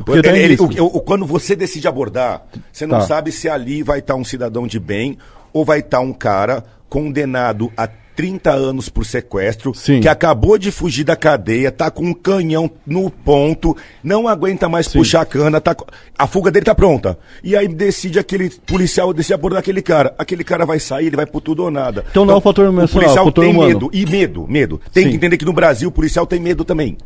Porque 0.04 0.20
tá 0.22 0.30
em 0.30 0.32
Ele- 0.32 0.54
ele- 0.54 0.62
risco. 0.64 0.82
o- 0.82 0.96
o- 0.96 1.00
quando 1.00 1.24
você 1.24 1.54
decide 1.54 1.86
abordar, 1.86 2.42
você 2.72 2.84
não 2.84 2.98
Tá. 2.98 3.06
sabe 3.06 3.30
se 3.30 3.48
ali 3.48 3.82
vai 3.84 4.00
estar 4.00 4.16
um 4.16 4.24
cidadão 4.24 4.66
de 4.66 4.80
bem 4.80 5.16
ou 5.52 5.64
vai 5.64 5.78
estar 5.78 6.00
um 6.00 6.12
cara 6.12 6.64
condenado 6.88 7.70
a 7.76 7.86
30 8.14 8.50
anos 8.50 8.88
por 8.88 9.04
sequestro, 9.04 9.74
Sim. 9.74 10.00
que 10.00 10.08
acabou 10.08 10.58
de 10.58 10.70
fugir 10.70 11.04
da 11.04 11.16
cadeia, 11.16 11.70
tá 11.72 11.90
com 11.90 12.04
um 12.04 12.12
canhão 12.14 12.70
no 12.86 13.10
ponto, 13.10 13.76
não 14.02 14.28
aguenta 14.28 14.68
mais 14.68 14.88
puxar 14.88 15.22
a 15.22 15.26
cana, 15.26 15.60
tá, 15.60 15.74
a 16.18 16.26
fuga 16.26 16.50
dele 16.50 16.64
tá 16.64 16.74
pronta. 16.74 17.18
E 17.42 17.56
aí 17.56 17.66
decide 17.68 18.18
aquele 18.18 18.50
policial 18.50 19.12
decide 19.12 19.34
abordar 19.34 19.60
aquele 19.60 19.82
cara. 19.82 20.14
Aquele 20.18 20.44
cara 20.44 20.64
vai 20.66 20.78
sair, 20.78 21.06
ele 21.06 21.16
vai 21.16 21.26
por 21.26 21.40
tudo 21.40 21.64
ou 21.64 21.70
nada. 21.70 22.04
Então 22.10 22.24
não 22.24 22.34
é 22.34 22.36
o 22.36 22.40
fator 22.40 22.66
emocional, 22.66 22.86
O 22.86 22.92
policial 23.02 23.26
o 23.26 23.32
tem 23.32 23.50
humano. 23.50 23.68
medo. 23.68 23.90
E 23.92 24.06
medo, 24.06 24.46
medo. 24.48 24.80
Tem 24.92 25.04
Sim. 25.04 25.10
que 25.10 25.16
entender 25.16 25.36
que 25.36 25.44
no 25.44 25.52
Brasil 25.52 25.88
o 25.88 25.92
policial 25.92 26.26
tem 26.26 26.40
medo 26.40 26.64
também. 26.64 26.96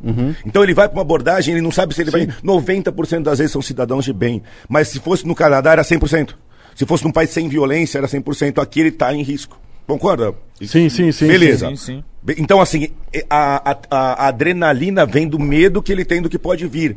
Então 0.45 0.63
ele 0.63 0.75
vai 0.75 0.89
pra 0.89 0.97
uma 0.97 1.03
abordagem, 1.03 1.55
ele 1.55 1.63
não 1.63 1.71
sabe 1.71 1.95
se 1.95 2.03
ele 2.03 2.11
vai. 2.11 2.27
90% 2.45 3.23
das 3.23 3.39
vezes 3.39 3.53
são 3.53 3.63
cidadãos 3.63 4.05
de 4.05 4.13
bem. 4.13 4.43
Mas 4.69 4.89
se 4.89 4.99
fosse 5.01 5.27
no 5.27 5.35
Canadá 5.35 5.73
era 5.73 5.83
100%. 5.83 6.35
Se 6.75 6.85
fosse 6.85 7.05
num 7.05 7.13
país 7.13 7.31
sem 7.31 7.49
violência 7.49 7.99
era 7.99 8.07
100%. 8.07 8.61
Aqui 8.61 8.81
ele 8.81 8.91
tá 8.91 9.15
em 9.15 9.23
risco. 9.23 9.59
Concorda? 9.87 10.35
Sim, 10.63 10.89
sim, 10.89 11.13
sim. 11.13 11.29
Beleza. 11.29 11.69
Sim, 11.69 11.77
sim. 11.77 12.05
Então, 12.39 12.61
assim, 12.61 12.89
a, 13.31 13.71
a- 13.73 13.79
a 13.91 14.29
adrenalina 14.29 15.07
vem 15.07 15.29
do 15.29 15.39
medo 15.39 15.83
que 15.83 15.93
ele 15.93 16.05
tem 16.05 16.21
do 16.21 16.29
que 16.29 16.39
pode 16.39 16.67
vir. 16.67 16.97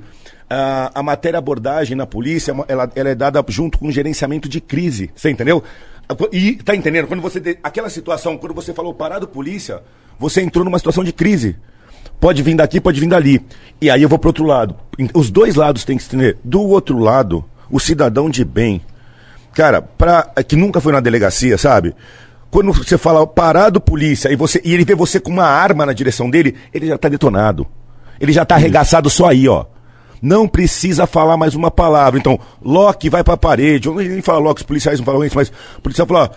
A, 0.49 0.91
a 0.95 1.03
matéria 1.03 1.37
abordagem 1.37 1.95
na 1.95 2.07
polícia, 2.07 2.55
ela, 2.67 2.91
ela 2.95 3.09
é 3.09 3.15
dada 3.15 3.43
junto 3.49 3.77
com 3.77 3.87
o 3.87 3.91
gerenciamento 3.91 4.49
de 4.49 4.59
crise. 4.59 5.11
Você 5.15 5.29
entendeu? 5.29 5.63
E 6.31 6.53
tá 6.55 6.75
entendendo? 6.75 7.05
Quando 7.07 7.21
você. 7.21 7.59
Aquela 7.61 7.89
situação, 7.89 8.35
quando 8.37 8.55
você 8.55 8.73
falou 8.73 8.91
parado 8.93 9.27
polícia, 9.27 9.83
você 10.17 10.41
entrou 10.41 10.65
numa 10.65 10.79
situação 10.79 11.03
de 11.03 11.13
crise. 11.13 11.55
Pode 12.19 12.41
vir 12.41 12.55
daqui, 12.55 12.81
pode 12.81 12.99
vir 12.99 13.07
dali. 13.07 13.45
E 13.79 13.89
aí 13.91 14.01
eu 14.01 14.09
vou 14.09 14.17
pro 14.17 14.29
outro 14.29 14.43
lado. 14.45 14.75
Os 15.13 15.29
dois 15.29 15.53
lados 15.55 15.85
têm 15.85 15.95
que 15.97 16.03
se 16.03 16.09
entender. 16.09 16.37
Do 16.43 16.61
outro 16.61 16.97
lado, 16.97 17.45
o 17.69 17.79
cidadão 17.79 18.27
de 18.29 18.43
bem, 18.43 18.81
cara, 19.53 19.81
pra, 19.81 20.23
que 20.47 20.55
nunca 20.55 20.81
foi 20.81 20.91
na 20.91 20.99
delegacia, 20.99 21.57
sabe? 21.57 21.93
Quando 22.51 22.73
você 22.73 22.97
fala 22.97 23.25
parado 23.27 23.79
polícia 23.79 24.31
e, 24.31 24.35
você, 24.35 24.59
e 24.63 24.73
ele 24.73 24.83
vê 24.83 24.95
você 24.95 25.19
com 25.19 25.29
uma 25.29 25.45
arma 25.45 25.85
na 25.85 25.93
direção 25.93 26.29
dele, 26.29 26.55
ele 26.73 26.87
já 26.87 26.97
tá 26.97 27.07
detonado. 27.07 27.67
Ele 28.19 28.33
já 28.33 28.43
tá 28.43 28.55
arregaçado 28.55 29.09
só 29.09 29.27
aí, 29.29 29.47
ó. 29.47 29.65
Não 30.21 30.47
precisa 30.47 31.07
falar 31.07 31.37
mais 31.37 31.55
uma 31.55 31.71
palavra. 31.71 32.19
Então, 32.19 32.39
Loki 32.61 33.09
vai 33.09 33.23
pra 33.23 33.37
parede. 33.37 33.87
Eu 33.87 33.95
nem 33.95 34.21
falo 34.21 34.39
Loki, 34.39 34.61
os 34.61 34.67
policiais 34.67 34.99
não 34.99 35.05
falam 35.05 35.23
isso, 35.23 35.35
mas 35.35 35.51
o 35.77 35.81
policial 35.81 36.07
fala, 36.07 36.31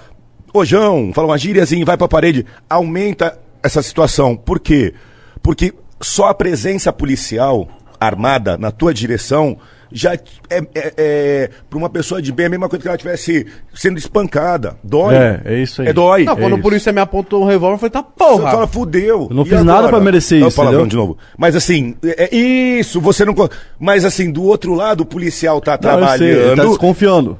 ô 0.53 0.65
João, 0.65 1.13
fala 1.13 1.29
uma 1.29 1.39
gíriazinha, 1.39 1.85
vai 1.85 1.97
pra 1.97 2.07
parede. 2.07 2.47
Aumenta 2.69 3.39
essa 3.63 3.83
situação. 3.83 4.37
Por 4.37 4.61
quê? 4.61 4.95
Porque 5.43 5.75
só 6.01 6.29
a 6.29 6.35
presença 6.35 6.93
policial 6.93 7.69
armada 7.99 8.59
na 8.59 8.71
tua 8.71 8.93
direção 8.93 9.59
já 9.93 10.15
é, 10.15 10.21
é, 10.51 10.63
é 10.75 11.51
para 11.69 11.79
uma 11.79 11.89
pessoa 11.91 12.21
de 12.23 12.33
bem 12.33 12.45
é 12.45 12.47
a 12.47 12.51
mesma 12.51 12.69
coisa 12.69 12.83
que 12.83 12.89
ela 12.89 12.97
estivesse 12.97 13.47
sendo 13.75 13.99
espancada. 13.99 14.77
Dói. 14.83 15.15
É, 15.15 15.41
é 15.45 15.59
isso 15.63 15.83
aí. 15.83 15.89
É 15.89 15.93
dói. 15.93 16.25
Não, 16.25 16.37
quando 16.37 16.53
É 16.53 16.59
o 16.59 16.63
polícia 16.63 16.93
me 16.93 17.01
apontou 17.01 17.43
um 17.43 17.47
revólver, 17.47 17.75
eu 17.75 17.79
falei, 17.79 17.91
tá 17.91 18.03
Você 18.03 18.09
porra. 18.37 18.51
fala, 18.51 18.67
fudeu. 18.67 19.27
Eu 19.31 19.37
não 19.37 19.43
E 19.45 19.49
fiz 19.49 19.59
nada 19.65 19.79
agora? 19.81 19.93
pra 19.93 20.01
merecer 20.01 20.39
Dá 20.41 20.47
o 20.47 20.49
isso, 20.49 20.57
palavrão 20.57 20.87
de 20.87 20.97
novo. 20.97 21.17
Mas 21.37 21.55
assim, 21.57 21.95
é, 22.05 22.25
é 22.33 22.37
isso, 22.37 23.01
você 23.01 23.25
não. 23.25 23.35
Mas 23.79 24.05
assim, 24.05 24.31
do 24.31 24.43
outro 24.45 24.75
lado, 24.75 25.03
o 25.03 25.07
policial 25.07 25.61
tá 25.61 25.79
Não, 25.83 25.91
eu 26.01 26.19
sei, 26.19 26.29
ele 26.29 26.37
trabalhando. 26.37 26.57
tá 26.63 26.65
desconfiando. 26.69 27.39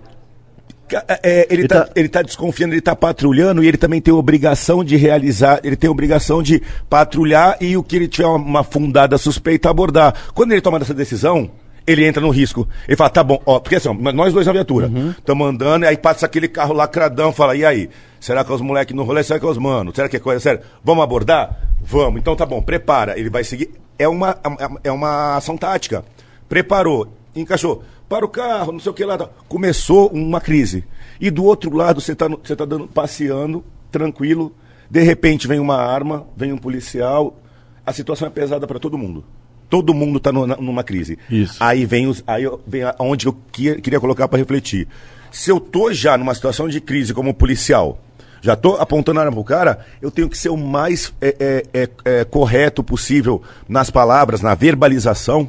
Ca- 0.89 1.05
é, 1.23 1.47
ele, 1.49 1.63
Ele 1.63 1.69
tá, 1.69 1.85
tá- 1.85 1.91
ele 1.97 2.09
tá 2.09 2.21
desconfiando, 2.21 2.75
ele 2.75 2.81
tá 2.83 2.95
patrulhando 2.95 3.65
e 3.65 3.69
ele 3.69 3.79
também 3.79 3.99
tem 3.99 4.13
obrigação 4.13 4.85
de 4.85 4.95
realizar, 4.97 5.59
ele 5.65 5.75
tem 5.75 5.89
obrigação 5.89 6.43
de 6.43 6.61
patrulhar 6.91 7.57
e 7.63 7.77
o 7.79 7.83
que 7.83 7.97
ele 7.97 8.07
tiver 8.09 8.27
uma, 8.27 8.37
uma 8.37 8.63
fundada 8.65 9.17
suspeita 9.17 9.71
abordar. 9.71 10.15
Quando 10.35 10.53
ele 10.53 10.61
toma 10.61 10.77
essa 10.79 10.93
decisão, 10.93 11.51
ele 11.87 12.05
entra 12.05 12.21
no 12.21 12.31
risco. 12.31 12.69
Ele 12.87 12.97
fala, 12.97 13.11
tá 13.11 13.23
bom, 13.23 13.41
ó, 13.47 13.59
porque 13.59 13.77
assim, 13.77 13.89
ó, 13.89 14.13
nós 14.13 14.33
dois 14.33 14.47
na 14.47 14.53
viatura, 14.53 14.91
estamos 15.19 15.47
andando, 15.49 15.85
e 15.85 15.87
aí 15.87 15.97
passa 15.97 16.27
aquele 16.27 16.49
carro 16.49 16.75
lacradão, 16.75 17.33
fala, 17.33 17.57
e 17.57 17.65
aí? 17.65 17.91
Será 18.21 18.45
que 18.45 18.53
é 18.53 18.55
os 18.55 18.61
moleques 18.61 18.95
no 18.95 19.03
rolê? 19.03 19.23
Será 19.25 19.41
que 19.41 19.45
é 19.45 19.49
os 19.49 19.59
manos? 19.59 19.97
Será 19.97 20.09
que 20.09 20.17
é 20.17 20.21
coisa 20.21 20.39
séria? 20.39 20.63
Vamos 20.85 21.03
abordar? 21.03 21.59
Vamos. 21.83 22.21
Então 22.21 22.37
tá 22.37 22.47
bom, 22.47 22.63
prepara. 22.63 23.19
Ele 23.19 23.29
vai 23.29 23.43
seguir. 23.43 23.71
É 23.99 24.07
uma, 24.07 24.39
é 24.85 24.93
uma 24.93 25.37
ação 25.37 25.57
tática. 25.57 26.05
Preparou, 26.49 27.13
encaixou. 27.35 27.83
Para 28.09 28.25
o 28.25 28.29
carro, 28.29 28.71
não 28.71 28.79
sei 28.79 28.93
o 28.93 28.95
que 28.95 29.05
lá. 29.05 29.19
tá. 29.19 29.29
Começou 29.49 30.09
uma 30.09 30.41
crise. 30.41 30.85
E 31.21 31.33
do 31.33 31.45
outro 31.45 31.75
lado, 31.75 32.01
você 32.01 32.13
está 32.13 32.29
você 32.29 32.55
tá 32.55 32.65
dando, 32.65 32.87
passeando, 32.87 33.65
tranquilo. 33.91 34.55
De 34.89 35.03
repente 35.03 35.49
vem 35.49 35.59
uma 35.59 35.77
arma, 35.77 36.25
vem 36.37 36.53
um 36.53 36.59
policial. 36.59 37.37
A 37.85 37.93
situação 37.93 38.29
é 38.29 38.31
pesada 38.31 38.69
para 38.69 38.79
todo 38.79 38.97
mundo. 38.97 39.25
Todo 39.73 39.95
mundo 39.95 40.19
está 40.19 40.31
numa 40.31 40.85
crise. 40.85 41.19
Isso. 41.31 41.57
Aí 41.59 41.87
vem, 41.87 42.07
os, 42.07 42.23
aí 42.27 42.43
eu- 42.43 42.61
vem 42.67 42.83
aonde 42.99 43.25
eu 43.27 43.33
queria, 43.51 43.81
queria 43.81 43.99
colocar 43.99 44.29
para 44.29 44.39
refletir. 44.39 44.87
Se 45.31 45.51
eu 45.51 45.59
tô 45.59 45.91
já 45.91 46.19
numa 46.19 46.35
situação 46.35 46.69
de 46.69 46.79
crise 46.79 47.15
como 47.15 47.33
policial, 47.33 47.99
já 48.43 48.55
tô 48.55 48.75
apontando 48.75 49.19
a 49.19 49.23
arma 49.23 49.33
pro 49.35 49.43
cara, 49.45 49.87
eu 50.03 50.11
tenho 50.11 50.29
que 50.29 50.37
ser 50.37 50.51
o 50.51 50.59
mais 50.59 51.11
é, 51.23 51.65
é, 51.73 51.81
é, 51.85 51.89
é, 52.21 52.25
correto 52.27 52.85
possível 52.85 53.41
nas 53.67 53.89
palavras, 53.89 54.43
na 54.43 54.55
verbalização, 54.55 55.49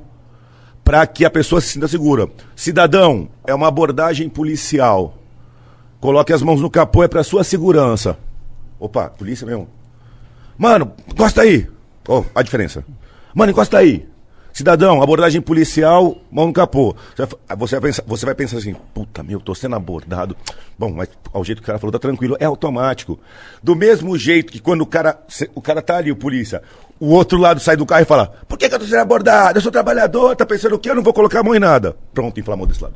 para 0.86 1.06
que 1.06 1.26
a 1.26 1.30
pessoa 1.30 1.60
se 1.60 1.68
sinta 1.68 1.90
segura. 1.90 2.30
Cidadão, 2.56 3.28
é 3.46 3.54
uma 3.54 3.68
abordagem 3.68 4.30
policial. 4.30 5.18
Coloque 6.00 6.32
as 6.32 6.42
mãos 6.42 6.62
no 6.62 6.70
capô, 6.70 7.04
é 7.04 7.10
para 7.10 7.24
sua 7.26 7.44
segurança. 7.44 8.18
Opa, 8.80 9.10
polícia 9.10 9.46
mesmo. 9.46 9.68
Mano, 10.58 10.94
encosta 11.12 11.42
aí. 11.42 11.68
Ó, 12.08 12.24
a 12.34 12.42
diferença. 12.42 12.86
Mano, 13.36 13.52
encosta 13.52 13.80
aí. 13.80 14.06
Cidadão, 14.54 15.02
abordagem 15.02 15.42
policial, 15.42 16.16
mão 16.32 16.46
no 16.48 16.54
capô. 16.54 16.96
Você 17.58 17.76
vai, 17.80 17.90
pensar, 17.90 18.04
você 18.06 18.26
vai 18.26 18.36
pensar 18.36 18.58
assim, 18.58 18.76
puta 18.94 19.24
meu, 19.24 19.40
tô 19.40 19.56
sendo 19.56 19.76
abordado. 19.76 20.38
Bom, 20.78 20.92
mas 20.92 21.10
ao 21.34 21.44
jeito 21.44 21.58
que 21.60 21.64
o 21.64 21.68
cara 21.68 21.80
falou, 21.80 21.92
tá 21.92 21.98
tranquilo, 21.98 22.38
é 22.40 22.46
automático. 22.46 23.20
Do 23.64 23.76
mesmo 23.76 24.16
jeito 24.16 24.54
que 24.54 24.60
quando 24.60 24.82
o 24.82 24.86
cara, 24.86 25.18
o 25.56 25.62
cara 25.62 25.82
tá 25.82 25.98
ali, 25.98 26.12
o 26.12 26.16
polícia, 26.16 26.62
o 27.00 27.08
outro 27.08 27.40
lado 27.40 27.60
sai 27.60 27.76
do 27.76 27.84
carro 27.86 28.04
e 28.04 28.06
fala, 28.06 28.32
por 28.48 28.56
que, 28.60 28.70
que 28.70 28.76
eu 28.76 28.80
tô 28.80 28.86
sendo 28.86 29.00
abordado? 29.00 29.58
Eu 29.58 29.62
sou 29.62 29.72
trabalhador, 29.72 30.36
tá 30.36 30.46
pensando 30.46 30.76
o 30.76 30.80
quê? 30.80 30.92
Eu 30.92 30.96
não 30.96 31.04
vou 31.04 31.14
colocar 31.14 31.40
a 31.40 31.44
mão 31.44 31.56
em 31.56 31.60
nada. 31.60 31.96
Pronto, 32.14 32.40
inflamou 32.40 32.68
desse 32.68 32.84
lado. 32.84 32.94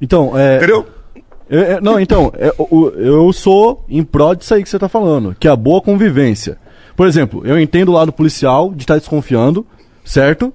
Então, 0.00 0.38
é. 0.38 0.58
Entendeu? 0.58 0.86
É, 1.50 1.56
é, 1.72 1.80
não, 1.80 1.98
então, 1.98 2.32
é, 2.38 2.54
o- 2.56 2.68
o- 2.84 2.88
eu 2.90 3.32
sou 3.32 3.84
em 3.88 4.02
pró 4.04 4.32
disso 4.32 4.54
aí 4.54 4.62
que 4.62 4.68
você 4.68 4.78
tá 4.78 4.88
falando, 4.88 5.34
que 5.40 5.48
é 5.48 5.50
a 5.50 5.56
boa 5.56 5.80
convivência. 5.80 6.56
Por 6.96 7.06
exemplo, 7.08 7.42
eu 7.44 7.58
entendo 7.58 7.88
o 7.88 7.92
lado 7.92 8.12
policial 8.12 8.72
de 8.72 8.84
estar 8.84 8.96
desconfiando, 8.96 9.66
certo? 10.04 10.52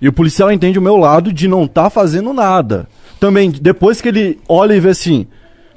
E 0.00 0.08
o 0.08 0.12
policial 0.12 0.50
entende 0.50 0.78
o 0.78 0.82
meu 0.82 0.96
lado 0.96 1.32
de 1.32 1.46
não 1.48 1.64
estar 1.64 1.90
fazendo 1.90 2.32
nada. 2.32 2.88
Também, 3.20 3.50
depois 3.50 4.00
que 4.00 4.08
ele 4.08 4.38
olha 4.48 4.74
e 4.74 4.80
vê 4.80 4.90
assim, 4.90 5.26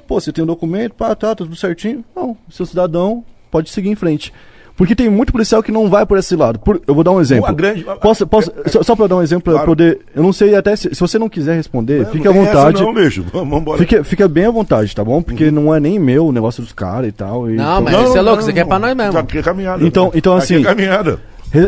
pô, 0.06 0.20
você 0.20 0.32
tem 0.32 0.44
um 0.44 0.46
documento, 0.46 0.94
pá, 0.94 1.08
tá, 1.08 1.28
tá 1.28 1.34
tudo 1.36 1.56
certinho. 1.56 2.04
Não, 2.14 2.36
seu 2.50 2.64
cidadão 2.64 3.24
pode 3.50 3.68
seguir 3.70 3.88
em 3.90 3.96
frente. 3.96 4.32
Porque 4.74 4.94
tem 4.94 5.10
muito 5.10 5.32
policial 5.32 5.62
que 5.62 5.70
não 5.70 5.88
vai 5.90 6.06
por 6.06 6.16
esse 6.18 6.34
lado. 6.34 6.58
Por- 6.58 6.80
eu 6.86 6.94
vou 6.94 7.04
dar 7.04 7.10
um 7.10 7.20
exemplo. 7.20 7.54
grande- 7.54 7.84
Posso, 8.00 8.26
posso, 8.26 8.50
só, 8.66 8.82
só 8.82 8.96
pra 8.96 9.04
eu 9.04 9.08
dar 9.08 9.16
um 9.16 9.22
exemplo, 9.22 9.42
pra 9.44 9.52
Claro. 9.52 9.66
poder. 9.66 10.00
Eu 10.14 10.22
não 10.22 10.32
sei 10.32 10.54
até 10.54 10.74
se, 10.74 10.94
se 10.94 11.00
você 11.00 11.18
não 11.18 11.28
quiser 11.28 11.54
responder, 11.56 12.06
fique 12.06 12.26
à 12.26 12.32
Não 12.32 12.42
essa 12.42 12.52
vontade. 12.54 12.82
Não, 12.82 12.94
bicho. 12.94 13.22
Vamos 13.32 13.58
embora. 13.60 13.78
Fica, 13.78 14.02
fica 14.02 14.26
bem 14.26 14.46
à 14.46 14.50
vontade, 14.50 14.94
tá 14.96 15.04
bom? 15.04 15.20
Porque 15.20 15.50
não 15.50 15.74
é 15.74 15.78
nem 15.78 15.98
meu 15.98 16.32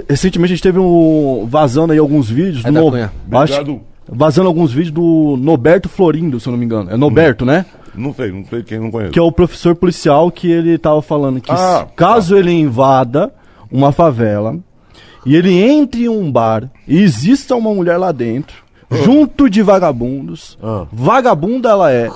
Recentemente 0.07 0.53
a 0.53 0.57
gente 0.57 0.63
teve 0.63 0.79
um. 0.79 1.47
vazando 1.49 1.93
aí 1.93 1.99
alguns 1.99 2.29
vídeos 2.31 2.65
É 2.65 2.71
No- 2.71 2.91
acho- 3.39 3.81
vazando 4.09 4.49
alguns 4.49 4.73
vídeos 4.73 4.93
do 4.93 5.37
Noberto 5.41 5.89
Florindo, 5.89 6.41
se 6.41 6.49
eu 6.49 6.53
não 6.53 6.59
me 6.59 6.65
engano. 6.65 6.91
É 6.91 6.97
Noberto, 6.97 7.45
né? 7.45 7.67
Não 7.95 8.13
sei, 8.13 8.33
não 8.33 8.45
sei 8.45 8.63
quem 8.63 8.81
não 8.81 8.91
conhece. 8.91 9.13
Que 9.13 9.19
é 9.19 9.23
o 9.23 9.31
professor 9.31 9.75
policial 9.77 10.31
que 10.31 10.51
ele 10.51 10.77
tava 10.79 11.01
falando 11.03 11.41
que 11.41 11.51
Ah, 11.53 11.87
se- 11.89 11.95
caso 11.95 12.37
ele 12.37 12.51
invada 12.51 13.33
uma 13.71 13.93
favela 13.93 14.57
e 15.25 15.37
ele 15.37 15.53
entre 15.53 16.05
em 16.05 16.09
um 16.09 16.31
bar 16.33 16.69
e 16.89 16.99
exista 17.01 17.55
uma 17.55 17.73
mulher 17.73 17.97
lá 17.99 18.11
dentro, 18.11 18.57
junto 18.91 19.49
de 19.49 19.63
vagabundos, 19.63 20.59
Ah. 20.63 20.87
vagabunda 20.93 21.69
ela 21.71 21.93
é. 21.93 22.11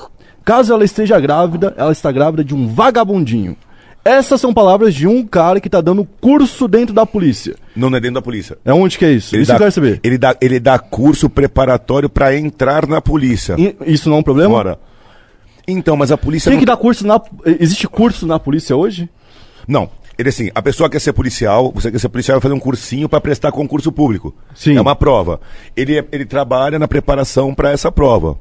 Caso 0.44 0.72
ela 0.72 0.84
esteja 0.84 1.20
grávida, 1.20 1.74
ela 1.76 1.92
está 1.92 2.10
grávida 2.10 2.42
de 2.42 2.54
um 2.54 2.66
vagabundinho. 2.66 3.54
Essas 4.04 4.40
são 4.40 4.54
palavras 4.54 4.94
de 4.94 5.06
um 5.06 5.26
cara 5.26 5.60
que 5.60 5.68
tá 5.68 5.80
dando 5.80 6.04
curso 6.20 6.66
dentro 6.66 6.94
da 6.94 7.04
polícia. 7.04 7.56
Não, 7.76 7.90
não 7.90 7.98
é 7.98 8.00
dentro 8.00 8.14
da 8.14 8.22
polícia. 8.22 8.56
É 8.64 8.72
onde 8.72 8.96
que 8.96 9.04
é 9.04 9.12
isso? 9.12 9.36
isso 9.36 9.48
dá, 9.48 9.54
eu 9.54 9.58
quero 9.58 9.72
saber. 9.72 10.00
Ele 10.02 10.16
dá, 10.16 10.34
ele 10.40 10.58
dá 10.58 10.78
curso 10.78 11.28
preparatório 11.28 12.08
pra 12.08 12.34
entrar 12.34 12.86
na 12.86 13.00
polícia. 13.02 13.54
E- 13.58 13.76
Isso 13.86 14.08
não 14.08 14.16
é 14.16 14.20
um 14.20 14.22
problema? 14.22 14.54
Fora. 14.54 14.78
Então, 15.66 15.94
mas 15.96 16.10
a 16.10 16.16
polícia 16.16 16.48
Tem 16.50 16.56
não... 16.56 16.60
que 16.60 16.66
dar 16.66 16.76
curso 16.78 17.06
na. 17.06 17.20
Existe 17.44 17.86
curso 17.86 18.26
na 18.26 18.38
polícia 18.38 18.74
hoje? 18.74 19.08
Não. 19.66 19.90
Ele 20.16 20.30
assim, 20.30 20.50
a 20.54 20.60
pessoa 20.62 20.88
quer 20.90 20.98
ser 21.00 21.12
policial, 21.12 21.70
você 21.72 21.92
quer 21.92 21.98
ser 22.00 22.08
policial 22.08 22.36
vai 22.38 22.42
fazer 22.42 22.54
um 22.54 22.58
cursinho 22.58 23.08
para 23.08 23.20
prestar 23.20 23.52
concurso 23.52 23.92
público. 23.92 24.34
Sim. 24.54 24.76
É 24.76 24.80
uma 24.80 24.96
prova. 24.96 25.40
Ele, 25.76 25.98
é- 25.98 26.04
ele 26.10 26.24
trabalha 26.24 26.78
na 26.78 26.88
preparação 26.88 27.54
para 27.54 27.70
essa 27.70 27.92
prova. 27.92 28.36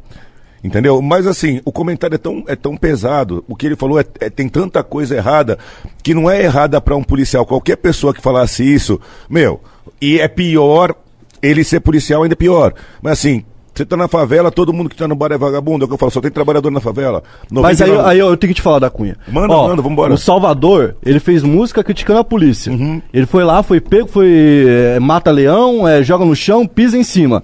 Entendeu? 0.64 1.02
Mas 1.02 1.27
assim, 1.27 1.61
o 1.64 1.72
comentário 1.72 2.16
é 2.16 2.18
tão, 2.18 2.44
é 2.48 2.56
tão 2.56 2.76
pesado, 2.76 3.44
o 3.48 3.56
que 3.56 3.66
ele 3.66 3.76
falou 3.76 4.00
é, 4.00 4.06
é- 4.19 4.30
tem 4.30 4.50
tanta 4.50 4.84
coisa 4.84 5.16
errada, 5.16 5.58
que 6.03 6.14
não 6.14 6.30
é 6.30 6.42
errada 6.42 6.82
para 6.82 6.95
um 6.95 7.03
policial. 7.03 7.45
Qualquer 7.45 7.76
pessoa 7.77 8.14
que 8.14 8.22
falasse 8.22 8.64
isso, 8.64 9.00
meu, 9.30 9.61
e 10.02 10.19
é 10.19 10.27
pior, 10.27 10.95
ele 11.42 11.64
ser 11.64 11.80
policial 11.80 12.24
ainda 12.24 12.34
é 12.34 12.36
pior. 12.36 12.74
Mas 13.02 13.14
assim, 13.14 13.44
você 13.74 13.86
tá 13.86 13.95
na 13.95 14.08
favela, 14.08 14.50
todo 14.50 14.74
mundo 14.74 14.90
que 14.90 14.95
tá 14.95 15.08
no 15.08 15.16
bar 15.16 15.32
é 15.32 15.38
vagabundo, 15.38 15.84
é 15.84 15.86
o 15.86 15.88
que 15.88 15.94
eu 15.94 15.98
falo, 16.00 16.11
só 16.11 16.19
tem 16.19 16.32
trabalhador 16.32 16.72
na 16.72 16.80
favela. 16.82 17.22
Mas 17.52 17.80
aí, 17.80 17.90
99 17.92 18.10
aí 18.10 18.19
eu 18.19 18.36
tenho 18.36 18.50
que 18.50 18.56
te 18.56 18.61
falar 18.64 18.80
da 18.80 18.90
Cunha. 18.90 19.16
Manda, 19.32 19.56
manda, 19.56 19.82
vambora. 19.84 20.14
O 20.16 20.18
Salvador, 20.18 20.95
ele 21.06 21.19
fez 21.19 21.44
música 21.44 21.84
criticando 21.84 22.19
a 22.19 22.24
polícia. 22.24 22.72
Uhum. 22.72 23.00
Ele 23.14 23.27
foi 23.27 23.44
lá, 23.44 23.61
foi 23.61 23.80
pego, 23.80 24.08
foi. 24.08 24.66
é, 24.68 25.00
mata 25.00 25.30
leão, 25.30 25.88
é, 25.88 26.02
joga 26.02 26.26
no 26.26 26.36
chão, 26.36 26.66
pisa 26.66 26.98
em 26.98 27.03
cima. 27.03 27.44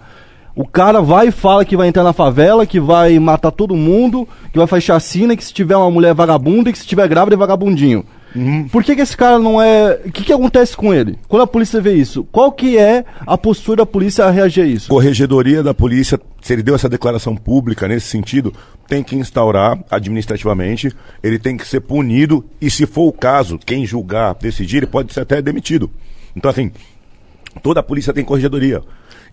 O 0.55 0.67
cara 0.67 1.01
vai 1.01 1.29
e 1.29 1.31
fala 1.31 1.65
que 1.65 1.75
vai 1.75 1.87
entrar 1.87 2.03
na 2.03 2.13
favela, 2.13 2.65
que 2.65 2.79
vai 2.79 3.17
matar 3.17 3.51
todo 3.51 3.75
mundo, 3.75 4.27
que 4.51 4.57
vai 4.57 4.67
fazer 4.67 4.81
chacina, 4.81 5.35
que 5.35 5.43
se 5.43 5.53
tiver 5.53 5.75
uma 5.75 5.89
mulher 5.89 6.13
vagabunda 6.13 6.69
e 6.69 6.73
que 6.73 6.79
se 6.79 6.85
tiver 6.85 7.07
grávida 7.07 7.35
é 7.35 7.37
vagabundinho. 7.37 8.05
Uhum. 8.35 8.67
Por 8.67 8.83
que, 8.83 8.95
que 8.95 9.01
esse 9.01 9.15
cara 9.15 9.37
não 9.37 9.61
é. 9.61 9.99
O 10.05 10.11
que, 10.11 10.23
que 10.23 10.33
acontece 10.33 10.75
com 10.75 10.93
ele? 10.93 11.17
Quando 11.27 11.43
a 11.43 11.47
polícia 11.47 11.79
vê 11.79 11.93
isso, 11.93 12.23
qual 12.31 12.51
que 12.51 12.77
é 12.77 13.05
a 13.25 13.37
postura 13.37 13.77
da 13.77 13.85
polícia 13.85 14.25
a 14.25 14.31
reagir 14.31 14.63
a 14.63 14.65
isso? 14.65 14.89
Corregedoria 14.89 15.61
da 15.61 15.73
polícia, 15.73 16.19
se 16.41 16.53
ele 16.53 16.63
deu 16.63 16.75
essa 16.75 16.89
declaração 16.89 17.35
pública 17.35 17.87
nesse 17.87 18.07
sentido, 18.07 18.53
tem 18.87 19.03
que 19.03 19.15
instaurar 19.15 19.79
administrativamente, 19.89 20.91
ele 21.21 21.37
tem 21.37 21.57
que 21.57 21.67
ser 21.67 21.81
punido 21.81 22.43
e, 22.59 22.69
se 22.71 22.85
for 22.85 23.07
o 23.07 23.13
caso, 23.13 23.59
quem 23.63 23.85
julgar, 23.85 24.35
decidir, 24.35 24.77
ele 24.77 24.87
pode 24.87 25.13
ser 25.13 25.21
até 25.21 25.41
demitido. 25.41 25.89
Então, 26.35 26.49
assim, 26.49 26.71
toda 27.61 27.81
a 27.81 27.83
polícia 27.83 28.13
tem 28.13 28.25
corregedoria. 28.25 28.81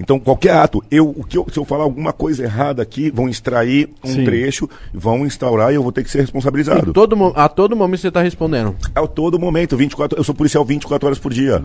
Então, 0.01 0.19
qualquer 0.19 0.55
ato, 0.55 0.83
eu, 0.91 1.11
o 1.11 1.23
que 1.23 1.37
eu- 1.37 1.47
se 1.53 1.59
eu 1.59 1.65
falar 1.65 1.85
alguma 1.85 2.11
coisa 2.13 2.43
errada 2.43 2.83
aqui, 2.83 3.11
vão 3.11 3.29
extrair 3.29 3.91
um 4.03 4.09
Sim. 4.15 4.25
trecho, 4.25 4.69
vão 4.95 5.27
instaurar 5.27 5.71
e 5.71 5.75
eu 5.75 5.83
vou 5.83 5.93
ter 5.93 6.03
que 6.03 6.11
ser 6.11 6.23
responsabilizado. 6.23 6.93
Todo, 6.95 7.33
a 7.37 7.49
todo 7.51 7.77
momento 7.77 8.01
você 8.01 8.11
tá 8.11 8.23
respondendo. 8.23 8.75
A 8.95 9.07
todo 9.07 9.39
momento, 9.39 9.77
24, 9.77 10.19
eu 10.19 10.25
sou 10.25 10.35
policial 10.35 10.65
24 10.65 11.07
horas 11.07 11.19
por 11.19 11.33
dia. 11.33 11.63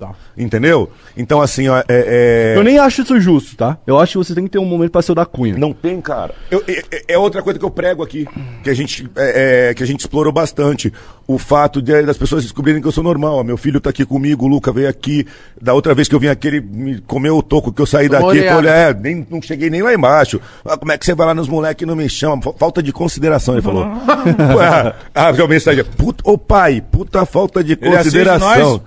Tá. 0.00 0.12
Entendeu? 0.34 0.90
Então, 1.14 1.42
assim, 1.42 1.68
ó, 1.68 1.78
é- 1.80 1.84
é... 1.88 2.54
Eu 2.56 2.62
nem 2.64 2.78
acho 2.78 3.02
isso 3.02 3.20
justo, 3.20 3.54
tá? 3.54 3.76
Eu 3.86 3.98
acho 3.98 4.12
que 4.12 4.18
você 4.26 4.34
tem 4.34 4.44
que 4.44 4.50
ter 4.50 4.58
um 4.58 4.64
momento 4.64 4.90
pra 4.92 5.02
ser 5.02 5.12
o 5.12 5.14
da 5.14 5.26
Cunha. 5.26 5.58
Não 5.58 5.74
tem, 5.74 6.00
cara. 6.00 6.34
Eu- 6.50 6.64
é- 6.66 6.82
é, 6.90 7.02
é 7.08 7.18
outra 7.18 7.42
coisa 7.42 7.58
que 7.58 7.64
eu 7.66 7.70
prego 7.70 8.02
aqui, 8.02 8.26
que 8.64 8.70
a 8.70 8.74
gente, 8.74 9.06
é, 9.14 9.68
é, 9.70 9.74
que 9.74 9.82
a 9.82 9.86
gente 9.86 10.00
explorou 10.00 10.32
bastante. 10.32 10.90
O 11.26 11.36
fato 11.38 11.82
de, 11.82 12.02
das 12.02 12.16
pessoas 12.16 12.42
descobrirem 12.42 12.80
que 12.80 12.88
eu 12.88 12.92
sou 12.92 13.04
normal. 13.04 13.36
Ó, 13.36 13.44
Meu 13.44 13.58
filho 13.58 13.78
tá 13.78 13.90
aqui 13.90 14.06
comigo, 14.06 14.46
o 14.46 14.48
Luca 14.48 14.72
veio 14.72 14.88
aqui. 14.88 15.26
Da 15.60 15.74
outra 15.74 15.94
vez 15.94 16.08
que 16.08 16.14
eu 16.14 16.18
vim 16.18 16.28
aqui, 16.28 16.48
ele 16.48 16.60
me 16.62 16.98
comeu 17.02 17.36
o 17.36 17.42
toco 17.42 17.70
que 17.70 17.82
eu 17.82 17.86
saí 17.86 18.08
Tomou 18.08 18.34
daqui. 18.34 18.48
Oleada. 18.48 18.70
é, 18.70 18.94
nem, 18.94 19.26
não 19.30 19.40
cheguei 19.42 19.68
nem 19.68 19.82
lá 19.82 19.92
embaixo. 19.92 20.40
Ah, 20.64 20.78
como 20.78 20.90
é 20.92 20.96
que 20.98 21.04
você 21.04 21.14
vai 21.14 21.26
lá 21.26 21.34
nos 21.34 21.46
moleques 21.46 21.82
e 21.82 21.86
não 21.86 21.94
me 21.94 22.08
chama? 22.08 22.40
Fa- 22.42 22.54
Falta 22.58 22.82
de 22.82 22.90
consideração, 22.90 23.54
ele 23.54 23.62
falou. 23.62 23.84
ah, 24.60 24.94
ah, 25.14 25.46
mensagem. 25.46 25.84
Puta, 25.84 26.22
ô 26.28 26.38
pai, 26.38 26.80
puta 26.90 27.24
falta 27.26 27.62
de 27.62 27.76
consideração. 27.76 28.82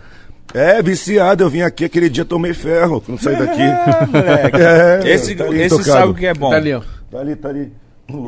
É, 0.54 0.82
viciado, 0.82 1.44
eu 1.44 1.50
vim 1.50 1.62
aqui 1.62 1.86
aquele 1.86 2.10
dia, 2.10 2.24
tomei 2.24 2.54
ferro, 2.54 3.04
não 3.08 3.18
saí 3.18 3.36
daqui. 3.36 3.62
Moleque. 4.12 4.58
É, 5.04 5.10
esse 5.10 5.36
tá 5.36 5.46
ali 5.46 5.62
esse 5.62 5.84
sabe 5.84 6.12
o 6.12 6.14
que 6.14 6.26
é 6.28 6.34
bom. 6.34 6.50
Tá 6.52 6.58
ali, 6.58 6.74
ó. 6.74 6.82
Tá 7.12 7.20
ali, 7.20 7.36
tá 7.36 7.50
ali. 7.50 7.72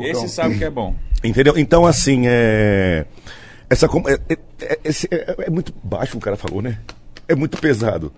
Esse 0.02 0.28
sabe 0.28 0.54
o 0.54 0.58
que 0.58 0.64
é 0.64 0.70
bom. 0.70 0.94
Entendeu? 1.22 1.54
Então, 1.56 1.86
assim, 1.86 2.22
é. 2.26 3.04
Essa. 3.70 3.86
É, 3.86 4.34
é- 4.34 4.38
é- 4.62 4.78
é- 5.10 5.34
é 5.46 5.50
muito 5.50 5.72
baixo, 5.82 6.16
o 6.16 6.20
cara 6.20 6.36
falou, 6.36 6.60
né? 6.62 6.78
É 7.28 7.34
muito 7.34 7.58
pesado. 7.58 8.12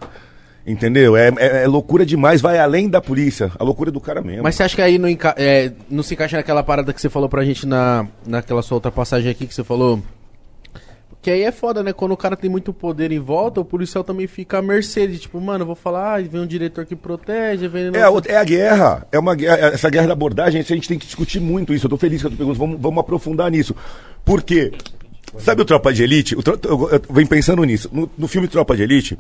Entendeu? 0.67 1.17
É, 1.17 1.29
é- 1.39 1.65
é 1.65 1.67
loucura 1.67 2.05
demais, 2.05 2.41
vai 2.43 2.59
além 2.59 2.89
da 2.89 3.01
polícia. 3.01 3.51
A 3.59 3.65
loucura 3.65 3.91
do 3.91 4.01
cara 4.01 4.21
mesmo. 4.21 4.43
Mas 4.43 4.55
você 4.55 4.63
acha 4.63 4.77
que 4.77 4.83
aí 4.83 4.99
não, 4.99 5.09
enca- 5.09 5.35
é, 5.39 5.73
não 5.89 6.03
se 6.03 6.13
encaixa 6.15 6.37
naquela 6.37 6.63
parada 6.63 6.93
que 6.93 7.01
você 7.01 7.09
falou 7.09 7.29
pra 7.29 7.45
gente 7.45 7.67
na, 7.67 8.07
naquela 8.27 8.61
sua 8.63 8.77
outra 8.77 8.91
passagem 8.93 9.31
aqui 9.31 9.47
que 9.47 9.55
você 9.55 9.65
falou? 9.65 10.03
Que 11.29 11.33
aí 11.33 11.43
é 11.43 11.53
foda, 11.53 11.83
né? 11.83 11.93
Quando 11.93 12.13
o 12.13 12.17
cara 12.17 12.35
tem 12.35 12.49
muito 12.49 12.73
poder 12.73 13.13
em 13.13 13.19
volta, 13.19 13.61
o 13.61 13.65
policial 13.67 14.03
também 14.03 14.27
fica 14.27 14.57
à 14.59 14.63
mercê 14.63 15.07
de 15.07 15.19
tipo, 15.19 15.39
mano, 15.39 15.61
eu 15.63 15.67
vou 15.67 15.75
falar, 15.77 16.15
ah, 16.15 16.23
vem 16.23 16.41
um 16.41 16.47
diretor 16.47 16.87
que 16.87 16.97
protege, 16.97 17.69
vem. 17.69 17.91
É, 17.95 18.03
a 18.03 18.09
outra- 18.09 18.33
é 18.33 18.37
a 18.39 18.45
guerra. 18.45 19.07
É 19.13 19.19
uma 19.19 19.35
guerra. 19.35 19.57
Essa 19.69 19.91
guerra 19.91 20.07
da 20.07 20.15
abordagem, 20.15 20.59
a 20.59 20.65
gente 20.65 20.89
tem 20.89 20.99
que 20.99 21.05
discutir 21.05 21.39
muito 21.39 21.75
isso. 21.75 21.85
Eu 21.85 21.91
tô 21.91 21.99
feliz 21.99 22.23
que 22.23 22.27
eu 22.27 22.31
tô 22.31 22.37
perguntando. 22.39 22.59
Vamos, 22.67 22.81
vamos 22.81 22.99
aprofundar 23.01 23.51
nisso. 23.51 23.77
Por 24.25 24.43
quê? 24.43 24.73
Sabe 25.37 25.61
o 25.61 25.65
Tropa 25.67 25.93
de 25.93 26.03
Elite? 26.03 26.35
O 26.35 26.43
tro- 26.43 26.59
eu, 26.65 26.89
eu 26.93 27.03
venho 27.15 27.29
pensando 27.29 27.63
nisso. 27.63 27.91
No, 27.93 28.11
no 28.17 28.27
filme 28.27 28.49
Tropa 28.49 28.75
de 28.75 28.83
Elite, 28.85 29.19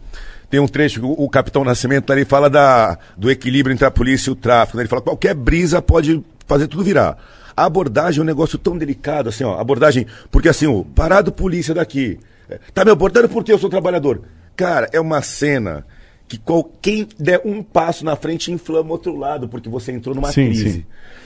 tem 0.49 0.59
um 0.59 0.67
trecho 0.67 1.01
que 1.01 1.07
o, 1.07 1.13
o 1.13 1.29
Capitão 1.29 1.63
Nascimento 1.63 2.11
ele 2.11 2.25
fala 2.25 2.49
da, 2.49 2.97
do 3.19 3.31
equilíbrio 3.31 3.75
entre 3.75 3.85
a 3.85 3.91
polícia 3.91 4.31
e 4.31 4.33
o 4.33 4.35
tráfico. 4.35 4.79
né? 4.79 4.85
Ele 4.85 4.89
fala 4.89 5.03
que 5.03 5.09
qualquer 5.09 5.35
brisa 5.35 5.83
pode 5.83 6.25
fazer 6.47 6.69
tudo 6.69 6.83
virar. 6.83 7.19
A 7.59 7.65
abordagem 7.67 8.21
é 8.21 8.23
um 8.23 8.27
negócio 8.27 8.59
tão 8.59 8.77
delicado, 8.79 9.29
assim, 9.29 9.45
ó. 9.45 9.59
Abordagem, 9.59 10.07
porque 10.31 10.49
assim, 10.49 10.67
o 10.67 10.85
parado 10.85 11.33
polícia 11.33 11.75
daqui. 11.75 12.19
é, 12.49 12.59
Tá 12.73 12.85
me 12.85 12.91
abordando 12.91 13.29
porque 13.29 13.53
eu 13.53 13.59
sou 13.59 13.69
trabalhador. 13.71 14.23
Cara, 14.57 14.89
é 14.93 15.01
uma 15.01 15.21
cena 15.23 15.85
que 16.27 16.37
qual, 16.39 16.63
quem 16.83 17.09
der 17.19 17.41
um 17.45 17.63
passo 17.63 18.05
na 18.05 18.15
frente 18.17 18.53
inflama 18.53 18.91
outro 18.93 19.17
lado, 19.17 19.49
porque 19.49 19.69
você 19.69 19.93
entrou 19.93 20.15
numa 20.15 20.31
Sim, 20.33 20.47
crise. 20.47 20.71
sim. 20.73 20.85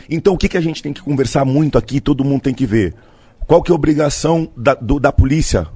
Então 0.09 0.35
o 0.35 0.39
que, 0.39 0.49
que 0.49 0.57
a 0.57 0.61
gente 0.61 0.83
tem 0.83 0.93
que 0.93 1.02
conversar 1.02 1.44
muito 1.44 1.77
aqui, 1.78 2.01
todo 2.01 2.25
mundo 2.25 2.43
tem 2.43 2.55
que 2.55 2.67
ver? 2.67 2.94
Qual 3.47 3.62
que 3.62 3.70
é 3.70 3.75
a 3.75 3.77
obrigação 3.77 4.49
da, 4.57 4.75
do- 4.75 5.01
da 5.01 5.11
polícia? 5.12 5.67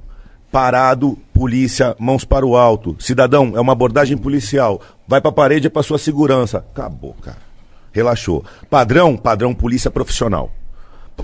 Parado, 0.51 1.17
polícia, 1.33 1.95
mãos 1.99 2.23
para 2.23 2.45
o 2.45 2.55
alto. 2.55 2.95
Cidadão, 2.99 3.51
é 3.55 3.59
uma 3.59 3.73
abordagem 3.73 4.17
policial. 4.17 4.81
Vai 5.07 5.19
para 5.19 5.29
a 5.29 5.33
parede, 5.33 5.67
é 5.67 5.69
para 5.69 5.83
sua 5.83 5.97
segurança. 5.97 6.59
Acabou, 6.59 7.13
cara. 7.21 7.37
Relaxou. 7.97 8.45
Padrão, 8.69 9.17
padrão 9.17 9.55
polícia 9.55 9.89
profissional. 9.89 10.51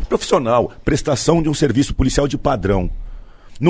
Profissional, 0.09 0.71
prestação 0.83 1.39
de 1.39 1.47
um 1.47 1.53
serviço 1.53 1.93
policial 1.93 2.27
de 2.27 2.35
padrão. 2.35 2.89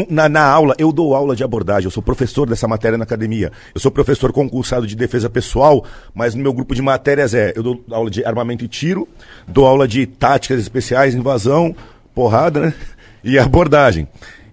Na, 0.10 0.30
na 0.30 0.46
aula, 0.46 0.74
eu 0.78 0.90
dou 0.94 1.14
aula 1.14 1.36
de 1.36 1.44
abordagem, 1.44 1.84
eu 1.84 1.92
sou 1.92 2.02
professor 2.02 2.48
dessa 2.48 2.66
matéria 2.66 2.98
na 2.98 3.04
academia. 3.04 3.52
Eu 3.76 3.82
sou 3.82 3.92
professor 3.92 4.32
concursado 4.32 4.88
de 4.88 4.96
defesa 4.96 5.30
pessoal, 5.30 5.84
mas 6.16 6.34
no 6.34 6.42
meu 6.42 6.54
grupo 6.54 6.74
de 6.74 6.82
matérias 6.82 7.34
é: 7.34 7.52
eu 7.54 7.62
dou 7.62 7.84
aula 7.92 8.10
de 8.10 8.24
armamento 8.24 8.64
e 8.64 8.70
tiro, 8.70 9.06
dou 9.46 9.68
aula 9.68 9.86
de 9.86 10.06
táticas 10.06 10.62
especiais, 10.62 11.14
invasão, 11.14 11.76
porrada, 12.16 12.62
né? 12.62 12.74
E 13.26 13.40
abordagem. 13.40 14.06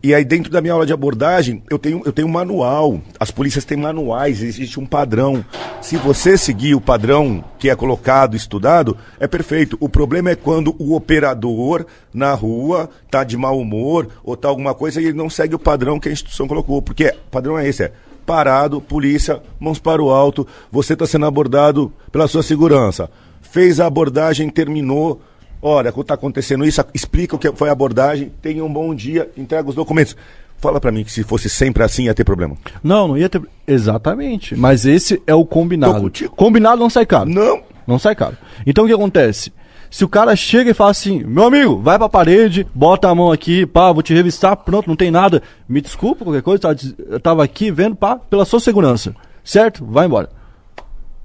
E 0.03 0.15
aí, 0.15 0.25
dentro 0.25 0.51
da 0.51 0.63
minha 0.63 0.73
aula 0.73 0.87
de 0.87 0.95
abordagem, 0.95 1.63
eu 1.69 1.79
tenho, 1.79 2.01
eu 2.07 2.13
tenho 2.13 2.27
um 2.27 2.31
manual. 2.31 3.03
As 3.19 3.31
polícias 3.31 3.67
têm 3.67 3.77
manuais, 3.77 4.43
existe 4.43 4.81
um 4.81 4.87
padrão. 4.87 5.45
Se 5.83 5.99
você 5.99 6.39
seguir 6.39 6.75
o 6.75 6.81
padrão 6.81 7.45
que 7.59 7.69
é 7.69 7.77
colocado, 7.77 8.35
estudado, 8.35 8.97
é 9.19 9.27
perfeito. 9.27 9.77
O 9.79 9.91
problema 9.91 10.31
é 10.31 10.35
quando 10.35 10.75
o 10.79 10.95
operador 10.95 11.85
na 12.15 12.33
rua 12.33 12.89
tá 13.11 13.23
de 13.25 13.37
mau 13.37 13.59
humor 13.59 14.09
ou 14.25 14.39
tá 14.39 14.49
alguma 14.49 14.75
coisa 14.75 15.03
e 15.03 15.05
ele 15.05 15.13
não 15.19 15.29
segue 15.29 15.55
o 15.55 15.59
padrão 15.59 16.01
que 16.01 16.09
a 16.09 16.13
instituição 16.13 16.49
colocou. 16.49 16.81
Porque 16.81 17.09
o 17.09 17.31
padrão 17.31 17.59
é 17.59 17.69
esse, 17.69 17.85
é 17.85 17.93
parado, 18.25 18.81
polícia, 18.81 19.43
mãos 19.59 19.79
para 19.79 20.03
o 20.03 20.11
alto, 20.11 20.47
você 20.73 20.95
está 20.95 21.07
sendo 21.07 21.27
abordado 21.27 21.93
pela 22.11 22.27
sua 22.27 22.43
segurança. 22.43 23.11
Fez 23.43 23.81
a 23.81 23.87
abordagem, 23.87 24.49
terminou. 24.49 25.21
Olha, 25.63 25.89
está 25.91 26.15
acontecendo 26.15 26.65
isso, 26.65 26.83
explica 26.95 27.37
o 27.37 27.39
que 27.39 27.53
foi 27.53 27.69
a 27.69 27.73
abordagem, 27.73 28.33
tenha 28.41 28.65
um 28.65 28.73
bom 28.73 28.95
dia, 28.95 29.31
entrega 29.37 29.69
os 29.69 29.75
documentos. 29.75 30.17
Fala 30.59 30.81
pra 30.81 30.93
mim 30.93 31.05
que 31.05 31.13
se 31.13 31.23
fosse 31.23 31.49
sempre 31.49 31.83
assim 31.83 32.05
ia 32.05 32.15
ter 32.15 32.25
problema. 32.25 32.57
Não, 32.83 33.09
não 33.09 33.17
ia 33.17 33.29
ter. 33.29 33.41
Exatamente. 33.67 34.55
Mas 34.57 34.85
esse 34.85 35.23
é 35.27 35.35
o 35.35 35.45
combinado. 35.45 35.95
Combinado 36.37 36.81
não 36.81 36.91
sai 36.91 37.07
caro. 37.07 37.29
Não. 37.31 37.63
Não 37.87 37.99
sai 37.99 38.15
caro. 38.15 38.37
Então 38.67 38.85
o 38.85 38.87
que 38.87 38.93
acontece? 38.93 39.53
Se 39.91 40.05
o 40.05 40.09
cara 40.09 40.37
chega 40.37 40.71
e 40.71 40.75
fala 40.75 40.91
assim, 40.93 41.25
meu 41.25 41.45
amigo, 41.45 41.79
vai 41.81 41.99
pra 41.99 42.09
parede, 42.09 42.67
bota 42.75 43.09
a 43.09 43.15
mão 43.15 43.33
aqui, 43.33 43.67
pá, 43.67 43.91
vou 43.91 44.03
te 44.03 44.15
revistar, 44.15 44.57
pronto, 44.57 44.87
não 44.87 44.95
tem 44.95 45.11
nada. 45.11 45.43
Me 45.69 45.81
desculpa, 45.81 46.25
qualquer 46.25 46.43
coisa, 46.43 46.75
des- 46.75 46.95
eu 47.09 47.19
tava 47.19 47.43
aqui 47.43 47.71
vendo, 47.73 47.97
pá, 47.97 48.17
pela 48.17 48.45
sua 48.45 48.61
segurança. 48.61 49.15
Certo? 49.43 49.85
Vai 49.85 50.07
embora. 50.07 50.31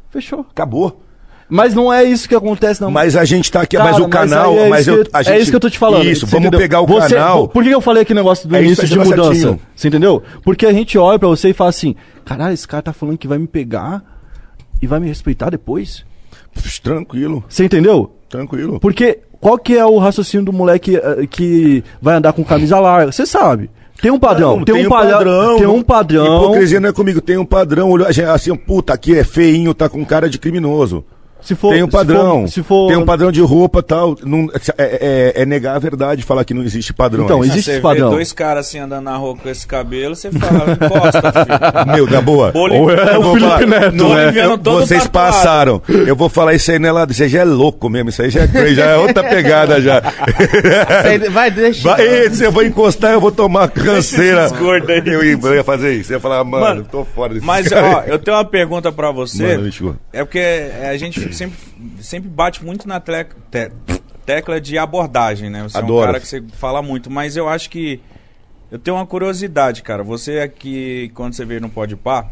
Fechou. 0.09 0.45
Acabou. 0.49 1.01
Mas 1.47 1.75
não 1.75 1.93
é 1.93 2.03
isso 2.03 2.27
que 2.27 2.33
acontece, 2.33 2.81
não. 2.81 2.89
Mas 2.89 3.15
a 3.15 3.23
gente 3.23 3.51
tá 3.51 3.61
aqui, 3.61 3.77
Cara, 3.77 3.91
mas 3.91 4.01
o 4.01 4.07
canal, 4.09 4.53
aí 4.53 4.57
é 4.59 4.69
mas 4.69 4.87
eu, 4.87 5.03
que- 5.03 5.11
a 5.13 5.21
gente, 5.21 5.33
É 5.35 5.39
isso 5.39 5.51
que 5.51 5.55
eu 5.55 5.59
tô 5.59 5.69
te 5.69 5.77
falando. 5.77 6.03
Isso, 6.05 6.25
vamos 6.25 6.47
entendeu? 6.47 6.59
pegar 6.59 6.81
o 6.81 6.87
Você- 6.87 7.13
canal. 7.15 7.47
Por 7.47 7.63
que 7.63 7.69
eu 7.69 7.81
falei 7.81 8.01
aquele 8.01 8.17
negócio 8.19 8.49
do 8.49 8.55
É 8.55 8.63
início 8.63 8.87
de 8.87 8.97
mudança? 8.97 9.31
certinho. 9.33 9.59
Você 9.75 9.87
entendeu? 9.87 10.23
Porque 10.43 10.65
a 10.65 10.73
gente 10.73 10.97
olha 10.97 11.19
pra 11.19 11.27
você 11.27 11.49
e 11.49 11.53
fala 11.53 11.69
assim: 11.69 11.95
caralho, 12.25 12.53
esse 12.53 12.67
cara 12.67 12.81
tá 12.81 12.93
falando 12.93 13.17
que 13.19 13.27
vai 13.27 13.37
me 13.37 13.45
pegar 13.47 14.03
e 14.81 14.87
vai 14.87 14.99
me 14.99 15.07
respeitar 15.07 15.51
depois. 15.51 16.03
Pff, 16.53 16.81
Tranquilo, 16.81 17.43
Você 17.47 17.63
entendeu? 17.65 18.11
tranquilo. 18.29 18.79
Porque 18.79 19.19
qual 19.39 19.57
que 19.59 19.77
é 19.77 19.85
o 19.85 19.97
raciocínio 19.99 20.45
do 20.47 20.51
moleque 20.53 20.95
eh, 20.95 21.27
que 21.29 21.83
vai 22.01 22.15
andar 22.15 22.33
com 22.33 22.43
camisa 22.43 22.79
larga? 22.79 23.11
Você 23.11 23.25
sabe. 23.25 23.69
Tem 24.01 24.09
um 24.11 24.19
padrão. 24.19 24.57
Não, 24.57 24.65
tem, 24.65 24.85
um 24.85 24.89
padrão. 24.89 25.57
Tem 25.57 25.67
um 25.67 25.81
padrão. 25.83 26.43
Hipocrisia 26.43 26.79
não 26.79 26.89
é 26.89 26.91
comigo, 26.93 27.21
tem 27.21 27.37
um 27.37 27.45
padrão. 27.45 27.89
Olhou, 27.91 28.07
a 28.07 28.11
gente, 28.11 28.25
assim, 28.25 28.53
puta, 28.55 28.93
aqui 28.93 29.15
é 29.17 29.23
feinho, 29.23 29.73
tá 29.73 29.87
com 29.87 30.03
cara 30.03 30.27
de 30.29 30.37
criminoso. 30.37 31.05
Se 31.45 31.55
for- 31.55 31.73
tem 31.73 31.83
um 31.83 31.85
se 31.85 31.91
padrão. 31.91 32.41
for- 32.41 32.47
se 32.49 32.63
for- 32.63 32.87
Tem 32.89 32.97
um 32.97 33.05
padrão 33.05 33.31
de 33.31 33.39
roupa 33.41 33.81
tal. 33.83 34.15
Não, 34.23 34.47
é, 34.77 35.33
é- 35.37 35.41
é 35.41 35.45
negar 35.45 35.75
a 35.75 35.79
verdade 35.79 36.23
falar 36.23 36.43
que 36.43 36.53
não 36.53 36.63
existe 36.63 36.91
padrão. 36.93 37.25
Então, 37.25 37.43
é 37.43 37.47
existe 37.47 37.65
você 37.65 37.71
esse 37.73 37.81
padrão. 37.81 38.09
vê 38.09 38.15
dois 38.15 38.33
caras 38.33 38.67
assim 38.67 38.79
andando 38.79 39.03
na 39.05 39.15
rua 39.15 39.35
com 39.35 39.47
esse 39.49 39.65
cabelo, 39.67 40.15
você 40.15 40.31
fala, 40.31 40.71
encosta, 40.71 41.31
filho. 41.31 41.95
Meu, 41.95 42.09
na 42.09 42.21
boa. 42.21 42.51
Boli- 42.51 42.75
Ou 42.77 42.91
é 42.91 43.15
Eu 43.15 43.19
o 43.19 43.23
vou 43.23 43.33
Felipe 43.35 43.49
falar- 43.51 43.65
Neto, 43.67 43.95
Não, 43.95 44.13
né? 44.13 44.33
Eu- 44.35 44.57
vocês 44.57 45.03
tatuado. 45.03 45.09
passaram. 45.33 45.81
Eu 45.87 46.15
vou 46.15 46.29
falar 46.29 46.53
isso 46.53 46.71
aí, 46.71 46.79
né. 46.79 46.89
Isso 47.09 47.23
aí 47.23 47.29
já 47.29 47.39
é 47.41 47.45
louco 47.45 47.89
mesmo. 47.89 48.09
Isso 48.09 48.21
aí 48.21 48.29
já 48.29 48.41
é, 48.43 48.73
já 48.73 48.85
é 48.85 48.97
outra 48.97 49.23
pegada 49.23 49.79
já. 49.81 50.01
Vai, 51.31 51.51
deixa. 51.51 51.83
Vai, 51.89 52.01
esse, 52.05 52.43
eu 52.43 52.51
vou 52.51 52.63
encostar, 52.63 53.13
eu 53.13 53.21
vou 53.21 53.31
tomar 53.31 53.69
canseira. 53.69 54.49
Eu, 55.05 55.23
ia- 55.23 55.37
eu 55.41 55.55
ia 55.55 55.63
fazer 55.63 55.93
isso. 55.93 56.11
Eu 56.11 56.17
ia 56.17 56.19
falar, 56.19 56.43
mano, 56.43 56.65
Mano, 56.65 56.87
tô 56.89 57.03
fora 57.05 57.33
desse 57.33 57.45
Mas, 57.45 57.71
ó, 57.71 58.03
eu 58.07 58.17
tenho 58.17 58.35
uma 58.37 58.45
pergunta 58.45 58.91
pra 58.91 59.11
você. 59.11 59.57
Mano. 59.57 59.99
É 60.13 60.23
porque 60.23 60.39
a 60.89 60.95
gente 60.97 61.33
sempre, 61.35 61.57
sempre 62.03 62.29
bate 62.29 62.63
muito 62.63 62.87
na 62.87 62.99
tle- 62.99 63.25
te- 63.51 63.71
tecla 64.25 64.59
de 64.59 64.77
abordagem, 64.77 65.49
né? 65.49 65.63
Você 65.63 65.77
é 65.77 65.81
um 65.81 65.83
Adoro. 65.83 66.05
cara 66.07 66.19
que 66.19 66.27
você 66.27 66.43
fala 66.53 66.81
muito, 66.81 67.09
mas 67.11 67.35
eu 67.37 67.47
acho 67.47 67.69
que 67.69 67.99
eu 68.71 68.79
tenho 68.79 68.97
uma 68.97 69.05
curiosidade, 69.05 69.81
cara. 69.83 70.03
Você 70.03 70.39
aqui, 70.39 71.11
quando 71.13 71.33
você 71.33 71.45
veio 71.45 71.61
no 71.61 71.69
Pode 71.69 71.95
Par, 71.95 72.31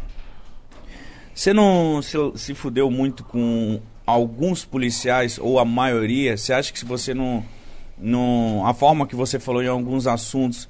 você 1.33 1.53
não 1.53 2.01
se, 2.01 2.17
se 2.35 2.53
fudeu 2.53 2.89
muito 2.91 3.23
com 3.23 3.79
alguns 4.05 4.65
policiais, 4.65 5.39
ou 5.39 5.59
a 5.59 5.65
maioria? 5.65 6.37
Você 6.37 6.53
acha 6.53 6.71
que 6.71 6.79
se 6.79 6.85
você 6.85 7.13
não. 7.13 7.43
não 7.97 8.63
a 8.65 8.73
forma 8.73 9.07
que 9.07 9.15
você 9.15 9.39
falou 9.39 9.63
em 9.63 9.67
alguns 9.67 10.05
assuntos, 10.07 10.67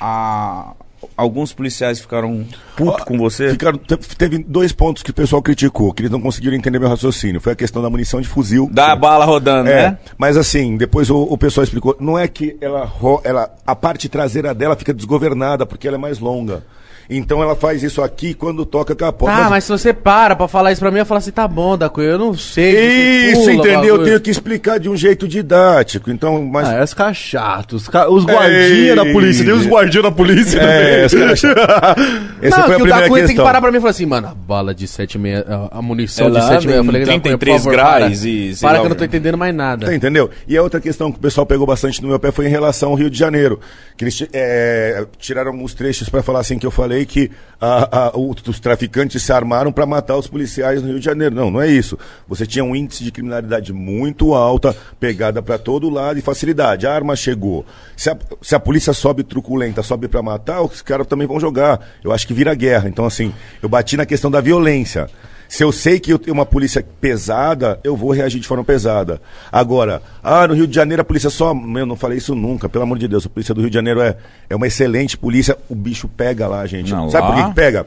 a, 0.00 0.74
alguns 1.16 1.52
policiais 1.52 2.00
ficaram 2.00 2.44
putos 2.76 3.04
com 3.04 3.16
você? 3.18 3.50
Ficaram, 3.50 3.78
te- 3.78 3.96
teve 3.96 4.38
dois 4.38 4.72
pontos 4.72 5.02
que 5.02 5.10
o 5.10 5.14
pessoal 5.14 5.42
criticou, 5.42 5.92
que 5.92 6.02
eles 6.02 6.10
não 6.10 6.20
conseguiram 6.20 6.56
entender 6.56 6.78
meu 6.78 6.88
raciocínio. 6.88 7.40
Foi 7.40 7.52
a 7.52 7.56
questão 7.56 7.82
da 7.82 7.90
munição 7.90 8.20
de 8.20 8.28
fuzil. 8.28 8.68
Dá 8.72 8.92
a 8.92 8.96
bala 8.96 9.24
rodando, 9.24 9.68
É, 9.70 9.90
né? 9.90 9.98
mas 10.18 10.36
assim, 10.36 10.76
depois 10.76 11.10
o, 11.10 11.16
o 11.22 11.36
pessoal 11.38 11.64
explicou, 11.64 11.96
não 12.00 12.18
é 12.18 12.26
que 12.28 12.56
ela, 12.60 12.90
ela, 13.24 13.54
a 13.66 13.74
parte 13.76 14.08
traseira 14.08 14.54
dela 14.54 14.76
fica 14.76 14.92
desgovernada, 14.94 15.64
porque 15.66 15.86
ela 15.86 15.96
é 15.96 16.00
mais 16.00 16.18
longa. 16.18 16.62
Então 17.08 17.42
ela 17.42 17.54
faz 17.54 17.82
isso 17.82 18.02
aqui 18.02 18.34
quando 18.34 18.64
toca 18.66 18.92
a 18.92 18.96
capota. 18.96 19.32
Tá, 19.32 19.40
Mas- 19.42 19.50
mas 19.50 19.64
se 19.64 19.70
você 19.70 19.92
para 19.92 20.34
pra 20.36 20.48
falar 20.48 20.72
isso 20.72 20.80
pra 20.80 20.90
mim, 20.90 20.98
eu 20.98 21.06
falo 21.06 21.18
assim, 21.18 21.30
tá 21.30 21.46
bom, 21.48 21.76
da 21.76 21.90
eu 21.98 22.18
não 22.18 22.34
sei. 22.34 23.30
Isso, 23.32 23.50
entendeu? 23.50 23.96
Eu 23.96 24.04
tenho 24.04 24.20
que 24.20 24.30
explicar 24.30 24.78
de 24.78 24.88
um 24.88 24.96
jeito 24.96 25.26
didático. 25.26 26.10
Então, 26.10 26.44
mas. 26.44 26.68
Ah, 26.68 26.74
é 26.74 26.82
os 26.84 26.92
caras 26.94 27.16
chatos. 27.16 27.82
Os, 27.82 27.88
ca- 27.88 28.08
os 28.08 28.24
guardinhas 28.24 28.96
da 28.96 29.04
polícia. 29.06 29.44
Tem 29.44 29.54
os 29.54 29.66
guardinhas 29.66 30.04
da 30.04 30.10
polícia 30.12 30.58
É, 30.60 31.06
também. 31.08 31.32
os 31.32 31.40
caras- 31.40 31.96
Essa 32.42 32.58
não, 32.58 32.64
foi 32.66 32.74
a 32.74 32.76
que 32.76 32.82
o 32.82 32.84
primeira 32.84 33.00
da 33.02 33.08
Cunha 33.08 33.26
tem 33.26 33.36
que 33.36 33.42
parar 33.42 33.60
pra 33.60 33.70
mim 33.70 33.78
e 33.78 33.80
falar 33.80 33.90
assim, 33.90 34.06
mano, 34.06 34.28
a 34.28 34.34
bala 34.34 34.74
de 34.74 34.86
7,6, 34.86 35.44
a, 35.48 35.78
a 35.78 35.82
munição 35.82 36.30
de 36.30 36.36
Ela 36.36 36.58
7,6. 36.58 36.70
Eu 36.76 36.84
falei, 36.84 37.04
tem 37.04 37.18
da 37.18 37.22
Cunha, 37.22 37.38
33 37.38 37.56
por 37.56 37.58
favor, 37.58 37.72
graus 37.72 38.20
para. 38.20 38.28
e 38.28 38.56
Para 38.60 38.68
lá 38.72 38.74
que 38.74 38.80
eu 38.80 38.86
o 38.86 38.88
não 38.90 38.96
tô 38.96 39.04
entendendo 39.04 39.38
mais 39.38 39.54
nada. 39.54 39.86
Tá, 39.86 39.94
entendeu? 39.94 40.30
E 40.46 40.56
a 40.56 40.62
outra 40.62 40.80
questão 40.80 41.10
que 41.10 41.18
o 41.18 41.20
pessoal 41.20 41.46
pegou 41.46 41.66
bastante 41.66 42.02
no 42.02 42.08
meu 42.08 42.18
pé 42.18 42.30
foi 42.30 42.46
em 42.46 42.50
relação 42.50 42.90
ao 42.90 42.94
Rio 42.96 43.08
de 43.10 43.18
Janeiro. 43.18 43.58
Que 43.96 44.04
eles 44.04 44.26
é, 44.32 45.06
tiraram 45.18 45.52
alguns 45.52 45.72
trechos 45.74 46.08
para 46.08 46.22
falar 46.22 46.40
assim 46.40 46.58
que 46.58 46.66
eu 46.66 46.70
falei 46.70 46.95
que 47.04 47.30
a- 47.60 48.06
a- 48.08 48.12
os 48.16 48.60
traficantes 48.60 49.22
se 49.22 49.32
armaram 49.32 49.72
para 49.72 49.84
matar 49.86 50.16
os 50.16 50.26
policiais 50.26 50.80
no 50.80 50.88
Rio 50.88 50.98
de 50.98 51.04
Janeiro. 51.04 51.34
Não, 51.34 51.50
não 51.50 51.60
é 51.60 51.68
isso. 51.68 51.98
Você 52.28 52.46
tinha 52.46 52.64
um 52.64 52.76
índice 52.76 53.02
de 53.02 53.10
criminalidade 53.10 53.72
muito 53.72 54.34
alta, 54.34 54.74
pegada 55.00 55.42
para 55.42 55.58
todo 55.58 55.90
lado 55.90 56.18
e 56.18 56.22
facilidade. 56.22 56.86
A 56.86 56.94
arma 56.94 57.16
chegou. 57.16 57.64
Se 57.96 58.08
a, 58.08 58.16
se 58.40 58.54
a 58.54 58.60
polícia 58.60 58.92
sobe 58.92 59.22
truculenta, 59.24 59.82
sobe 59.82 60.06
para 60.06 60.22
matar, 60.22 60.62
os 60.62 60.80
caras 60.82 61.06
também 61.06 61.26
vão 61.26 61.40
jogar. 61.40 61.80
Eu 62.04 62.12
acho 62.12 62.26
que 62.26 62.32
vira 62.34 62.54
guerra. 62.54 62.88
Então, 62.88 63.04
assim, 63.04 63.34
eu 63.62 63.68
bati 63.68 63.96
na 63.96 64.06
questão 64.06 64.30
da 64.30 64.40
violência. 64.40 65.08
Se 65.48 65.62
eu 65.62 65.70
sei 65.70 66.00
que 66.00 66.12
eu 66.12 66.18
tenho 66.18 66.34
uma 66.34 66.46
polícia 66.46 66.84
pesada, 67.00 67.78
eu 67.84 67.96
vou 67.96 68.10
reagir 68.12 68.40
de 68.40 68.48
forma 68.48 68.64
pesada. 68.64 69.20
Agora, 69.50 70.02
ah, 70.22 70.46
no 70.46 70.54
Rio 70.54 70.66
de 70.66 70.74
Janeiro 70.74 71.02
a 71.02 71.04
polícia 71.04 71.30
só. 71.30 71.50
Eu 71.50 71.86
não 71.86 71.96
falei 71.96 72.18
isso 72.18 72.34
nunca, 72.34 72.68
pelo 72.68 72.84
amor 72.84 72.98
de 72.98 73.06
Deus. 73.08 73.26
A 73.26 73.28
polícia 73.28 73.54
do 73.54 73.60
Rio 73.60 73.70
de 73.70 73.74
Janeiro 73.74 74.00
é, 74.00 74.16
é 74.50 74.56
uma 74.56 74.66
excelente 74.66 75.16
polícia. 75.16 75.56
O 75.68 75.74
bicho 75.74 76.08
pega 76.08 76.46
lá, 76.48 76.66
gente. 76.66 76.92
Não, 76.92 77.10
Sabe 77.10 77.26
por 77.28 77.36
lá? 77.36 77.42
que 77.44 77.48
que 77.50 77.54
pega? 77.54 77.86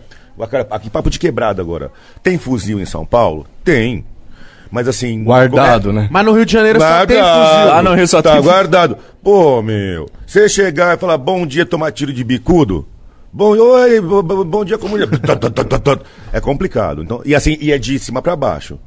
Aqui, 0.72 0.90
papo 0.90 1.10
de 1.10 1.20
quebrada 1.20 1.62
agora. 1.62 1.92
Tem 2.24 2.38
fuzil 2.38 2.80
em 2.80 2.86
São 2.86 3.06
Paulo? 3.06 3.46
Tem. 3.64 4.06
Mas 4.72 4.88
assim. 4.88 5.24
Guardado, 5.24 5.90
é- 5.90 5.94
né? 5.94 6.08
Mas 6.12 6.26
no 6.26 6.32
Rio 6.32 6.46
de 6.46 6.54
Janeiro 6.54 6.80
só 6.80 7.06
tem 7.06 7.18
fuzil. 7.18 7.66
Lá 7.68 7.84
no 7.84 7.94
Rio 7.94 8.08
só 8.08 8.22
tá 8.22 8.32
tem 8.32 8.38
fuzil. 8.40 8.52
guardado. 8.54 8.98
Pô, 9.22 9.62
meu. 9.62 10.08
Você 10.26 10.48
chegar 10.48 10.96
e 10.96 11.00
falar 11.00 11.18
bom 11.18 11.46
dia, 11.46 11.66
tomar 11.66 11.92
tiro 11.92 12.14
de 12.14 12.24
bicudo. 12.24 12.88
Bom, 13.32 13.56
oi, 13.58 14.02
bo- 14.02 14.24
bo- 14.24 14.44
bom 14.44 14.66
dia, 14.66 14.78
comunidade. 14.78 15.22
Tá. 15.80 16.00
É 16.34 16.40
complicado. 16.42 17.04
Então, 17.04 17.22
e 17.26 17.36
assim, 17.36 17.58
e 17.62 17.72
é 17.72 17.78
de 17.78 17.98
cima 18.00 18.22
pra 18.22 18.36
baixo. 18.36 18.80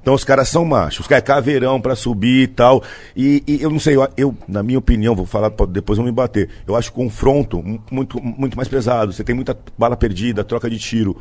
Então 0.00 0.14
os 0.14 0.22
caras 0.22 0.48
são 0.48 0.64
machos, 0.64 1.00
os 1.00 1.06
caras 1.08 1.24
é 1.24 1.26
caveirão 1.26 1.80
pra 1.80 1.96
subir 1.96 2.42
e 2.42 2.46
tal. 2.46 2.82
E, 3.16 3.42
e 3.46 3.60
eu 3.60 3.68
não 3.70 3.80
sei, 3.80 3.96
eu, 3.96 4.06
eu, 4.16 4.34
na 4.46 4.62
minha 4.62 4.78
opinião, 4.78 5.16
vou 5.16 5.26
falar, 5.26 5.50
depois 5.68 5.96
vão 5.96 6.06
me 6.06 6.12
bater. 6.12 6.48
Eu 6.66 6.76
acho 6.76 6.92
confronto 6.92 7.60
mu- 7.62 7.82
muito, 7.90 8.22
muito 8.22 8.56
mais 8.56 8.68
pesado. 8.68 9.12
Você 9.12 9.24
tem 9.24 9.34
muita 9.34 9.56
bala 9.76 9.96
perdida, 9.96 10.44
troca 10.44 10.70
de 10.70 10.78
tiro. 10.78 11.16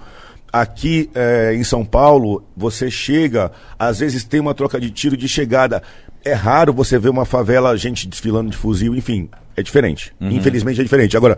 Aqui 0.53 1.09
eh, 1.15 1.53
em 1.55 1.63
São 1.63 1.83
Paulo, 1.83 2.43
você 2.55 2.91
chega, 2.91 3.51
às 3.79 3.99
vezes 3.99 4.23
tem 4.23 4.39
uma 4.39 4.53
troca 4.53 4.79
de 4.79 4.91
tiro 4.91 5.17
de 5.17 5.27
chegada. 5.27 5.81
É 6.23 6.33
raro 6.33 6.71
você 6.71 6.99
ver 6.99 7.09
uma 7.09 7.25
favela, 7.25 7.75
gente 7.75 8.07
desfilando 8.07 8.51
de 8.51 8.57
fuzil, 8.57 8.95
enfim, 8.95 9.29
é 9.57 9.63
diferente. 9.63 10.13
Infelizmente 10.21 10.79
é 10.79 10.83
diferente. 10.83 11.17
Agora, 11.17 11.37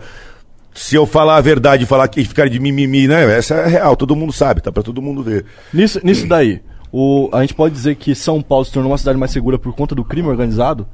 se 0.74 0.94
eu 0.94 1.06
falar 1.06 1.36
a 1.36 1.40
verdade 1.40 1.82
e 1.84 1.86
falar 1.86 2.06
que 2.08 2.24
ficar 2.24 2.48
de 2.48 2.58
mimimi, 2.60 3.08
né? 3.08 3.36
Essa 3.36 3.54
é 3.54 3.66
real, 3.68 3.96
todo 3.96 4.14
mundo 4.14 4.32
sabe, 4.32 4.60
tá 4.60 4.70
pra 4.70 4.82
todo 4.82 5.02
mundo 5.02 5.22
ver. 5.22 5.44
Nisso, 5.74 6.00
nisso 6.04 6.26
daí, 6.26 6.60
o, 6.92 7.28
a 7.32 7.40
gente 7.40 7.54
pode 7.54 7.74
dizer 7.74 7.96
que 7.96 8.14
São 8.14 8.40
Paulo 8.40 8.64
se 8.64 8.72
tornou 8.72 8.90
uma 8.92 8.98
cidade 8.98 9.18
mais 9.18 9.30
segura 9.32 9.58
por 9.58 9.74
conta 9.74 9.94
do 9.94 10.04
crime 10.04 10.28
organizado? 10.28 10.86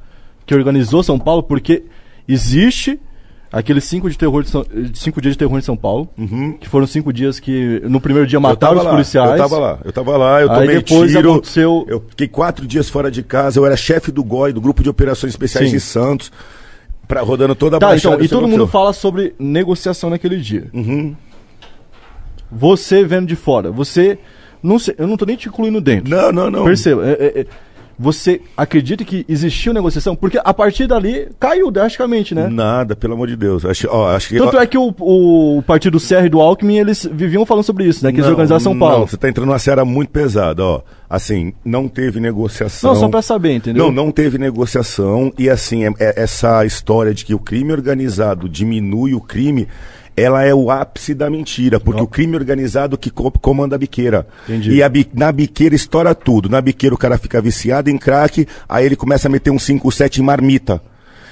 Que 0.46 0.54
organizou 0.54 1.02
São 1.02 1.18
Paulo 1.18 1.42
porque 1.42 1.84
existe 2.26 2.98
aqueles 3.52 3.84
cinco, 3.84 4.10
de 4.10 4.18
terror 4.18 4.42
de 4.42 4.50
São- 4.50 4.66
cinco 4.94 5.20
dias 5.20 5.34
de 5.34 5.38
terror 5.38 5.56
em 5.56 5.62
São 5.62 5.76
Paulo, 5.76 6.08
que 6.60 6.68
foram 6.68 6.86
cinco 6.88 7.12
dias 7.12 7.38
que 7.38 7.80
no 7.84 8.00
primeiro 8.00 8.26
dia 8.26 8.40
mataram 8.40 8.74
os 8.76 8.82
tava 8.82 8.90
policiais. 8.94 9.28
Lá, 9.30 9.36
eu 9.36 9.38
tava 9.38 9.58
lá, 9.58 9.78
eu 9.84 9.92
tava 9.92 10.16
lá, 10.16 10.40
eu 10.42 10.50
Aí 10.50 10.58
tomei 10.60 10.76
depois 10.76 11.12
tiro. 11.12 11.30
aconteceu- 11.32 11.84
Eu 11.88 12.04
fiquei 12.08 12.26
quatro 12.26 12.66
dias 12.66 12.88
fora 12.88 13.10
de 13.12 13.22
casa, 13.22 13.58
eu 13.60 13.64
era 13.66 13.76
chefe 13.76 14.10
do 14.10 14.24
GOI, 14.24 14.52
do 14.52 14.60
Grupo 14.60 14.82
de 14.82 14.88
Operações 14.90 15.32
Especiais 15.32 15.68
Sim. 15.70 15.76
de 15.76 15.80
Santos, 15.80 16.32
pra, 17.08 17.20
rodando 17.22 17.54
toda 17.54 17.76
a 17.76 17.80
Tá, 17.80 17.88
baixada. 17.88 18.14
então, 18.14 18.22
e 18.22 18.26
isso 18.26 18.34
todo 18.34 18.48
mundo 18.48 18.66
fala 18.66 18.92
sobre 18.92 19.34
negociação 19.38 20.10
naquele 20.10 20.36
dia. 20.38 20.68
Uhum. 20.72 21.14
Você 22.50 23.04
vendo 23.04 23.26
de 23.26 23.36
fora, 23.36 23.70
você. 23.70 24.18
Não 24.62 24.78
sei, 24.78 24.94
eu 24.96 25.06
não 25.06 25.16
tô 25.16 25.26
nem 25.26 25.36
te 25.36 25.48
incluindo 25.48 25.80
dentro. 25.80 26.08
Não, 26.08 26.32
não, 26.32 26.50
não. 26.50 26.64
Perceba, 26.64 27.06
é- 27.06 27.12
é- 27.12 27.40
é, 27.40 27.46
você 27.98 28.40
acredita 28.56 29.04
que 29.04 29.24
existiu 29.28 29.72
negociação? 29.72 30.14
Porque 30.16 30.38
a 30.42 30.52
partir 30.54 30.86
dali 30.86 31.28
caiu 31.38 31.70
drasticamente, 31.70 32.34
né? 32.34 32.48
Nada, 32.48 32.94
pelo 32.96 33.14
amor 33.14 33.28
de 33.28 33.36
Deus. 33.36 33.64
Acho, 33.64 33.88
ó, 33.90 34.14
acho 34.14 34.28
que, 34.28 34.38
Tanto 34.38 34.56
ó, 34.56 34.60
é 34.60 34.66
que 34.66 34.78
o, 34.78 34.94
o 34.98 35.62
partido 35.66 35.98
Serra 36.00 36.26
e 36.26 36.30
do 36.30 36.40
Alckmin, 36.40 36.78
eles 36.78 37.08
viviam 37.10 37.46
falando 37.46 37.64
sobre 37.64 37.84
isso, 37.84 38.04
né? 38.04 38.10
Que 38.12 38.18
eles 38.18 38.28
organizaram 38.30 38.60
São 38.60 38.78
Paulo. 38.78 39.00
Não, 39.00 39.06
você 39.06 39.16
tá 39.16 39.28
entrando 39.28 39.46
numa 39.46 39.58
seara 39.58 39.84
muito 39.84 40.10
pesada, 40.10 40.62
ó. 40.64 40.82
Assim, 41.08 41.52
não 41.64 41.86
teve 41.86 42.18
negociação. 42.18 42.92
Não, 42.92 43.00
só 43.00 43.08
pra 43.08 43.22
saber, 43.22 43.52
entendeu? 43.54 43.84
Não, 43.86 43.92
não 43.92 44.10
teve 44.10 44.36
negociação. 44.38 45.32
E 45.38 45.48
assim, 45.48 45.84
é- 45.84 45.92
é- 46.00 46.22
essa 46.22 46.64
história 46.64 47.14
de 47.14 47.24
que 47.24 47.34
o 47.34 47.38
crime 47.38 47.72
organizado 47.72 48.48
diminui 48.48 49.14
o 49.14 49.20
crime, 49.20 49.68
ela 50.16 50.42
é 50.44 50.54
o 50.54 50.70
ápice 50.70 51.14
da 51.14 51.28
mentira. 51.30 51.80
Porque 51.80 52.00
o 52.02 52.06
crime 52.06 52.36
organizado 52.36 52.96
que 52.98 53.10
co- 53.10 53.30
comanda 53.30 53.76
a 53.76 53.78
biqueira. 53.78 54.26
Entendi. 54.48 54.72
E 54.72 54.82
a 54.82 54.88
bi- 54.88 55.08
na 55.14 55.30
biqueira 55.32 55.74
estoura 55.74 56.14
tudo. 56.14 56.48
Na 56.48 56.60
biqueira 56.60 56.94
o 56.94 56.98
cara 56.98 57.18
fica 57.18 57.40
viciado 57.40 57.90
em 57.90 57.98
crack, 57.98 58.46
aí 58.68 58.86
ele 58.86 58.96
começa 58.96 59.28
a 59.28 59.30
meter 59.30 59.50
um 59.50 59.58
5, 59.58 59.90
7 59.90 60.20
em 60.20 60.24
marmita. 60.24 60.80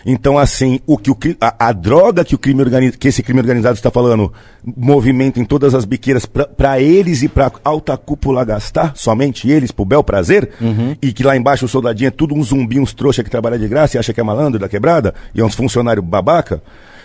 Então, 0.05 0.37
assim, 0.37 0.81
o 0.85 0.99
que 0.99 1.13
o, 1.13 1.17
a, 1.41 1.69
a 1.69 1.73
droga 1.73 2.25
que 2.25 2.35
o 2.35 2.39
crime 2.39 2.61
organizado, 2.61 2.99
que 2.99 3.07
esse 3.07 3.23
crime 3.23 3.39
organizado 3.39 3.77
está 3.77 3.89
falando, 3.89 4.33
movimento 4.77 5.39
em 5.39 5.45
todas 5.45 5.77
as 5.77 5.85
biqueiras 5.85 6.27
para 6.27 6.81
eles 6.81 7.23
e 7.23 7.29
para 7.29 7.53
alta 7.63 7.97
cúpula 7.97 8.45
gastar, 8.45 8.93
somente 8.97 9.49
eles, 9.49 9.71
pro 9.71 9.85
bel 9.85 10.03
prazer, 10.03 10.51
e 11.01 11.13
que 11.13 11.23
lá 11.23 11.37
embaixo 11.37 11.67
o 11.67 11.69
soldadinho 11.69 12.09
é 12.09 12.11
tudo 12.11 12.35
um 12.35 12.43
zumbi, 12.43 12.81
uns 12.81 12.93
trouxa 12.93 13.23
que 13.23 13.31
trabalha 13.31 13.57
de 13.57 13.69
graça 13.69 13.97
e 13.97 13.99
acha 14.01 14.13
que 14.13 14.21
é 14.21 14.25
malandro 14.25 14.59
da 14.59 14.69
quebrada, 14.69 15.15
e 15.33 15.41
é 15.41 15.45
uns 15.45 15.55
funcionário 15.55 16.03
babaca. 16.03 16.61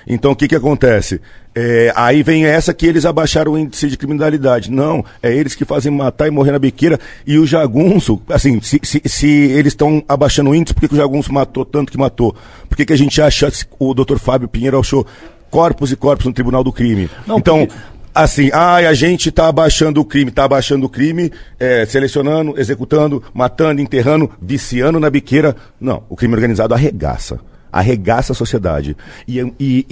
Então 0.08 0.32
o 0.32 0.36
que 0.36 0.48
que 0.48 0.56
acontece? 0.56 1.20
É, 1.54 1.92
aí 1.96 2.24
vem 2.24 2.46
essa 2.46 2.74
que 2.74 2.86
eles 2.86 3.06
abaixaram 3.06 3.52
o 3.54 3.58
índice 3.58 3.90
de 3.90 3.98
criminalidade. 3.98 4.72
Não, 4.72 5.04
é 5.22 5.34
eles 5.36 5.54
que 5.56 5.66
fazem 5.66 5.92
matar 5.92 6.28
e 6.28 6.32
morrer 6.32 6.52
na 6.52 6.60
biqueira. 6.60 7.00
E 7.26 7.38
o 7.38 7.46
jagunço, 7.46 8.22
assim, 8.30 8.62
se, 8.62 8.80
se, 8.84 9.02
se 9.06 9.28
eles 9.28 9.74
estão 9.74 10.04
abaixando 10.08 10.50
o 10.52 10.56
índice, 10.56 10.74
por 10.74 10.82
que, 10.82 10.88
que 10.88 10.94
o 10.94 10.98
jagunço 10.98 11.34
matou 11.34 11.66
tanto 11.66 11.92
que 11.92 11.98
matou? 11.98 12.36
Por 12.70 12.78
que, 12.78 12.86
que 12.86 12.94
a 12.94 12.98
gente 12.98 13.22
acha, 13.22 13.52
o 13.80 13.94
doutor 13.94 14.20
Fábio 14.20 14.48
Pinheiro 14.48 14.80
achou 14.80 15.06
corpos 15.50 15.92
e 15.92 15.96
corpos 15.96 16.26
no 16.26 16.34
Tribunal 16.34 16.64
do 16.64 16.72
Crime? 16.72 17.10
Não, 17.26 17.40
então, 17.40 17.66
porque- 17.66 17.82
assim, 18.14 18.50
ai, 18.54 18.86
a 18.86 18.94
gente 18.94 19.32
tá 19.32 19.48
abaixando 19.48 20.00
o 20.00 20.06
crime, 20.06 20.32
tá 20.32 20.44
abaixando 20.44 20.86
o 20.86 20.90
crime, 20.90 21.32
é, 21.60 21.86
selecionando, 21.86 22.54
executando, 22.60 23.24
matando, 23.34 23.82
enterrando, 23.82 24.30
viciando 24.42 25.00
na 25.00 25.10
biqueira. 25.10 25.56
Não, 25.82 26.04
o 26.08 26.16
crime 26.16 26.34
organizado 26.36 26.74
arregaça. 26.74 27.40
Arregaça 27.72 28.32
a 28.34 28.36
sociedade. 28.36 28.96
E, 29.28 29.40
e, 29.60 29.86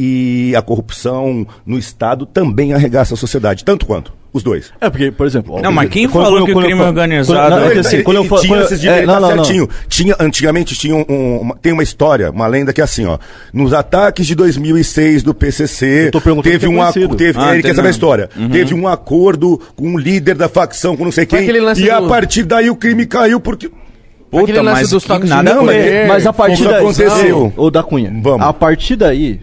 e 0.52 0.56
a 0.56 0.62
corrupção 0.62 1.46
no 1.66 1.78
Estado 1.78 2.26
também 2.26 2.74
arregaça 2.74 3.14
a 3.14 3.18
sociedade, 3.18 3.64
tanto 3.66 3.86
quanto. 3.86 4.14
Os 4.34 4.44
dois. 4.44 4.74
É, 4.82 4.90
porque, 4.90 5.12
por 5.14 5.26
exemplo... 5.26 5.62
Não, 5.62 5.72
mas 5.72 5.90
quem 5.90 6.10
quando- 6.10 6.26
falou 6.26 6.40
quando- 6.40 6.46
que 6.48 6.52
o 6.52 6.56
quando- 6.56 6.66
crime 6.66 6.80
quando- 6.82 6.88
organizado- 6.90 7.50
Não, 7.52 7.58
é 7.60 7.66
que 7.68 7.72
Ele- 7.72 7.80
assim, 7.80 8.04
quando 8.04 8.18
eu 8.18 8.24
tinha 8.24 8.48
quando- 8.50 8.64
esses 8.66 8.80
é, 8.80 8.82
direitos, 8.82 9.08
não, 9.08 9.14
tá 9.14 9.20
não, 9.22 9.36
não. 9.38 9.44
certinho. 9.46 9.70
Tinha, 9.88 10.16
antigamente 10.20 10.76
tinha 10.76 10.94
um- 10.94 11.06
um- 11.08 11.38
uma- 11.40 11.56
tem 11.56 11.72
uma 11.72 11.84
história, 11.84 12.32
uma 12.32 12.46
lenda 12.46 12.74
que 12.74 12.82
é 12.82 12.84
assim, 12.84 13.06
ó. 13.06 13.18
Nos 13.54 13.72
ataques 13.72 14.28
de 14.28 14.36
2006 14.36 15.24
do 15.24 15.34
PCC, 15.34 16.08
Eu 16.08 16.12
tô 16.12 16.20
perguntando 16.20 16.52
teve 16.52 16.66
é 16.66 16.70
um 16.70 16.82
acordo, 16.82 17.16
teve, 17.16 17.40
Ah, 17.40 17.54
ele 17.54 17.62
quer 17.62 17.70
saber 17.70 17.80
a 17.80 17.84
não. 17.84 17.90
história. 17.92 18.30
Teve 18.52 18.74
um 18.74 18.90
acordo 18.90 19.62
com 19.74 19.88
um 19.88 19.98
líder 19.98 20.36
da 20.36 20.50
facção, 20.50 20.98
com 20.98 21.06
não 21.06 21.14
sei 21.14 21.26
Foi 21.26 21.46
quem, 21.46 21.56
e 21.78 21.90
a 21.90 22.02
partir 22.02 22.44
daí 22.44 22.70
o 22.70 22.76
crime 22.76 23.06
caiu 23.06 23.40
porque 23.40 23.72
Puta, 24.42 24.64
mas 24.64 24.90
dos 24.90 25.04
que 25.06 25.20
nada 25.28 25.54
não, 25.54 25.62
a 25.62 25.66
mas- 25.66 25.76
ver. 25.84 26.08
Mas 26.08 26.28
a 26.28 26.34
partir 26.34 26.64
daí... 26.64 26.76
aconteceu. 26.76 27.54
Ô, 27.56 27.70
da 27.72 27.84
Cunha, 27.84 28.14
Vamos. 28.22 28.46
a 28.46 28.54
partir 28.54 28.96
daí... 28.96 29.42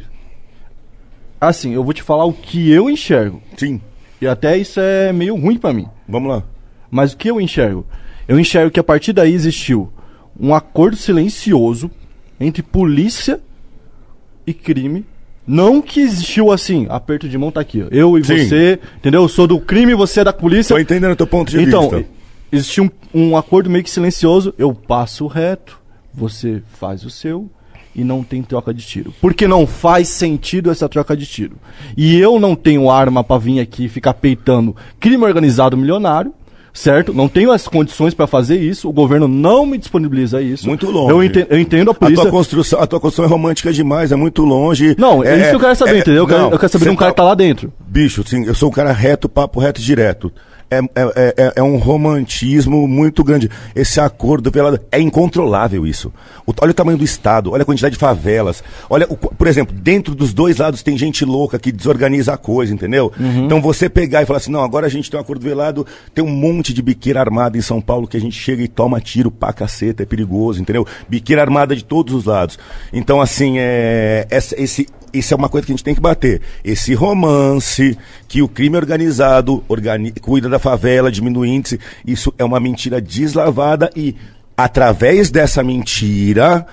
Assim, 1.41 1.73
eu 1.75 1.83
vou 1.83 1.93
te 1.93 2.03
falar 2.03 2.25
o 2.25 2.33
que 2.33 2.71
eu 2.71 2.89
enxergo. 2.89 3.43
Sim, 3.57 3.81
E 4.21 4.27
até 4.29 4.57
isso 4.57 4.79
é 4.79 5.13
meio 5.13 5.35
ruim 5.37 5.59
pra 5.59 5.73
mim. 5.73 5.87
vamos 6.09 6.31
lá. 6.31 6.43
Mas 6.91 7.13
o 7.13 7.17
que 7.17 7.29
eu 7.31 7.41
enxergo? 7.41 7.85
Eu 8.29 8.39
enxergo 8.39 8.71
que 8.71 8.79
a 8.79 8.85
partir 8.85 9.13
daí 9.13 9.33
existiu 9.33 9.91
um 10.39 10.55
acordo 10.55 10.97
silencioso 10.97 11.91
entre 12.39 12.63
polícia 12.63 13.41
e 14.47 14.53
crime. 14.55 15.05
Não 15.45 15.83
que 15.83 16.01
existiu 16.01 16.53
assim, 16.53 16.87
aperto 16.89 17.29
de 17.29 17.37
mão 17.37 17.51
tá 17.51 17.61
aqui, 17.61 17.83
ó. 17.83 17.89
Eu 17.91 18.17
e 18.17 18.25
Sim. 18.25 18.47
você, 18.47 18.79
entendeu? 18.97 19.23
Eu 19.23 19.29
sou 19.29 19.47
do 19.47 19.59
crime, 19.59 19.95
você 19.95 20.21
é 20.21 20.25
da 20.25 20.33
polícia. 20.33 20.77
Tô 20.77 20.81
entendendo 20.81 21.13
o 21.13 21.17
teu 21.17 21.27
ponto 21.27 21.51
de 21.51 21.61
então, 21.61 21.89
vista. 21.91 22.07
Existiu 22.53 22.85
um, 23.15 23.31
um 23.31 23.37
acordo 23.37 23.71
meio 23.71 23.83
que 23.83 23.91
silencioso. 23.91 24.55
Eu 24.59 24.73
passo 24.75 25.27
reto, 25.27 25.81
você 26.13 26.63
faz 26.79 27.05
o 27.05 27.11
seu 27.11 27.51
e 27.95 28.05
não 28.05 28.23
tem 28.23 28.43
troca 28.43 28.73
de 28.73 28.85
tiro. 28.85 29.13
Porque 29.21 29.49
não 29.49 29.67
faz 29.67 30.09
sentido 30.09 30.71
essa 30.71 30.89
troca 30.89 31.17
de 31.17 31.27
tiro. 31.27 31.57
E 31.97 32.19
eu 32.19 32.39
não 32.39 32.55
tenho 32.55 32.91
arma 32.91 33.25
pra 33.25 33.39
vir 33.39 33.61
aqui 33.61 33.89
ficar 33.89 34.15
peitando 34.15 34.77
crime 35.01 35.25
organizado 35.25 35.77
milionário. 35.77 36.33
Certo? 36.75 37.13
Não 37.13 37.29
tenho 37.29 37.53
as 37.53 37.69
condições 37.69 38.15
pra 38.15 38.27
fazer 38.27 38.59
isso. 38.59 38.89
O 38.89 38.93
governo 38.95 39.29
não 39.29 39.67
me 39.67 39.77
disponibiliza 39.77 40.41
isso. 40.41 40.67
Muito 40.67 40.91
longe. 40.91 41.11
Eu 41.13 41.23
entendo, 41.23 41.47
eu 41.51 41.59
entendo 41.61 41.91
a 41.91 41.93
A 41.93 41.95
polícia. 41.95 42.23
tua, 42.23 42.31
construção, 42.31 42.81
a 42.81 42.87
tua 42.87 42.99
construção 42.99 43.27
é 43.27 43.29
romântica 43.29 43.71
demais, 43.71 44.11
é 44.11 44.17
muito 44.17 44.43
longe. 44.43 44.97
Não, 44.99 45.23
é, 45.23 45.39
isso 45.39 45.51
que 45.51 45.57
eu 45.57 45.61
quero 45.61 45.77
saber, 45.77 45.99
entendeu? 45.99 46.23
Eu 46.23 46.27
quero, 46.27 46.43
não, 46.45 46.51
eu 46.51 46.59
quero 46.59 46.73
saber 46.73 46.85
de 46.87 46.91
um 46.91 46.97
cara 46.97 47.11
que 47.11 47.17
tá 47.19 47.25
lá 47.25 47.35
dentro. 47.35 47.71
Bicho, 47.87 48.27
sim, 48.27 48.47
eu 48.47 48.55
sou 48.55 48.71
um 48.71 48.73
cara 48.73 48.91
reto, 48.91 49.29
papo 49.29 49.61
reto 49.61 49.83
direto. 49.83 50.33
É, 50.73 50.79
é, 50.97 51.35
é, 51.37 51.53
é 51.57 51.63
um 51.63 51.77
romantismo 51.77 52.87
muito 52.89 53.23
grande. 53.25 53.51
Esse 53.75 54.01
acordo 54.01 54.51
velado, 54.51 54.81
é 54.91 55.01
incontrolável 55.01 55.87
isso. 55.87 56.13
O- 56.47 56.53
olha 56.61 56.71
o 56.71 56.75
tamanho 56.75 56.99
do 56.99 57.05
Estado, 57.05 57.51
olha 57.53 57.63
a 57.63 57.65
quantidade 57.65 57.95
de 57.95 57.99
favelas. 57.99 58.63
Olha, 58.89 59.07
o- 59.09 59.17
por 59.17 59.47
exemplo, 59.47 59.75
dentro 59.75 60.15
dos 60.15 60.33
dois 60.33 60.57
lados 60.59 60.83
tem 60.83 60.97
gente 60.97 61.25
louca 61.25 61.59
que 61.59 61.71
desorganiza 61.73 62.33
a 62.33 62.37
coisa, 62.37 62.73
entendeu? 62.73 63.13
Então 63.19 63.61
você 63.61 63.89
pegar 63.89 64.23
e 64.23 64.27
falar 64.27 64.39
assim, 64.39 64.51
não, 64.51 64.63
agora 64.63 64.87
a 64.87 64.91
gente 64.91 65.11
tem 65.11 65.19
um 65.19 65.23
acordo 65.23 65.43
velado, 65.45 65.87
tem 66.15 66.25
um 66.25 66.29
monte 66.31 66.73
de 66.73 66.83
biqueira 66.83 67.21
armada 67.21 67.57
em 67.57 67.63
São 67.63 67.81
Paulo 67.81 68.07
que 68.09 68.17
a 68.17 68.21
gente 68.21 68.37
chega 68.39 68.63
e 68.63 68.69
toma 68.69 69.01
tiro 69.01 69.31
pra 69.31 69.53
caceta, 69.53 70.03
é 70.03 70.07
perigoso, 70.07 70.61
entendeu? 70.61 70.87
Biqueira 71.09 71.43
armada 71.43 71.77
de 71.77 71.85
todos 71.85 72.15
os 72.15 72.25
lados. 72.25 72.59
Então, 72.93 73.21
assim, 73.21 73.55
é, 73.59 74.27
essa- 74.31 74.61
esse, 74.61 74.87
isso 75.13 75.33
é 75.35 75.37
uma 75.37 75.49
coisa 75.49 75.67
que 75.67 75.73
a 75.73 75.77
gente 75.77 75.85
tem 75.85 75.95
que 75.95 76.01
bater. 76.01 76.41
Esse 76.65 76.95
romance 76.95 77.97
que 78.29 78.43
o 78.43 78.49
crime 78.49 78.77
organizado 78.77 79.63
organi- 79.69 80.13
cuida 80.21 80.49
da 80.49 80.59
favela, 80.59 81.11
diminui 81.13 81.49
o 81.49 81.51
índice, 81.53 81.79
isso 82.07 82.33
é 82.39 82.45
uma 82.45 82.61
mentira 82.61 83.01
deslavada 83.01 83.91
e 83.97 84.17
através 84.57 85.31
dessa 85.31 85.63
mentira 85.63 86.67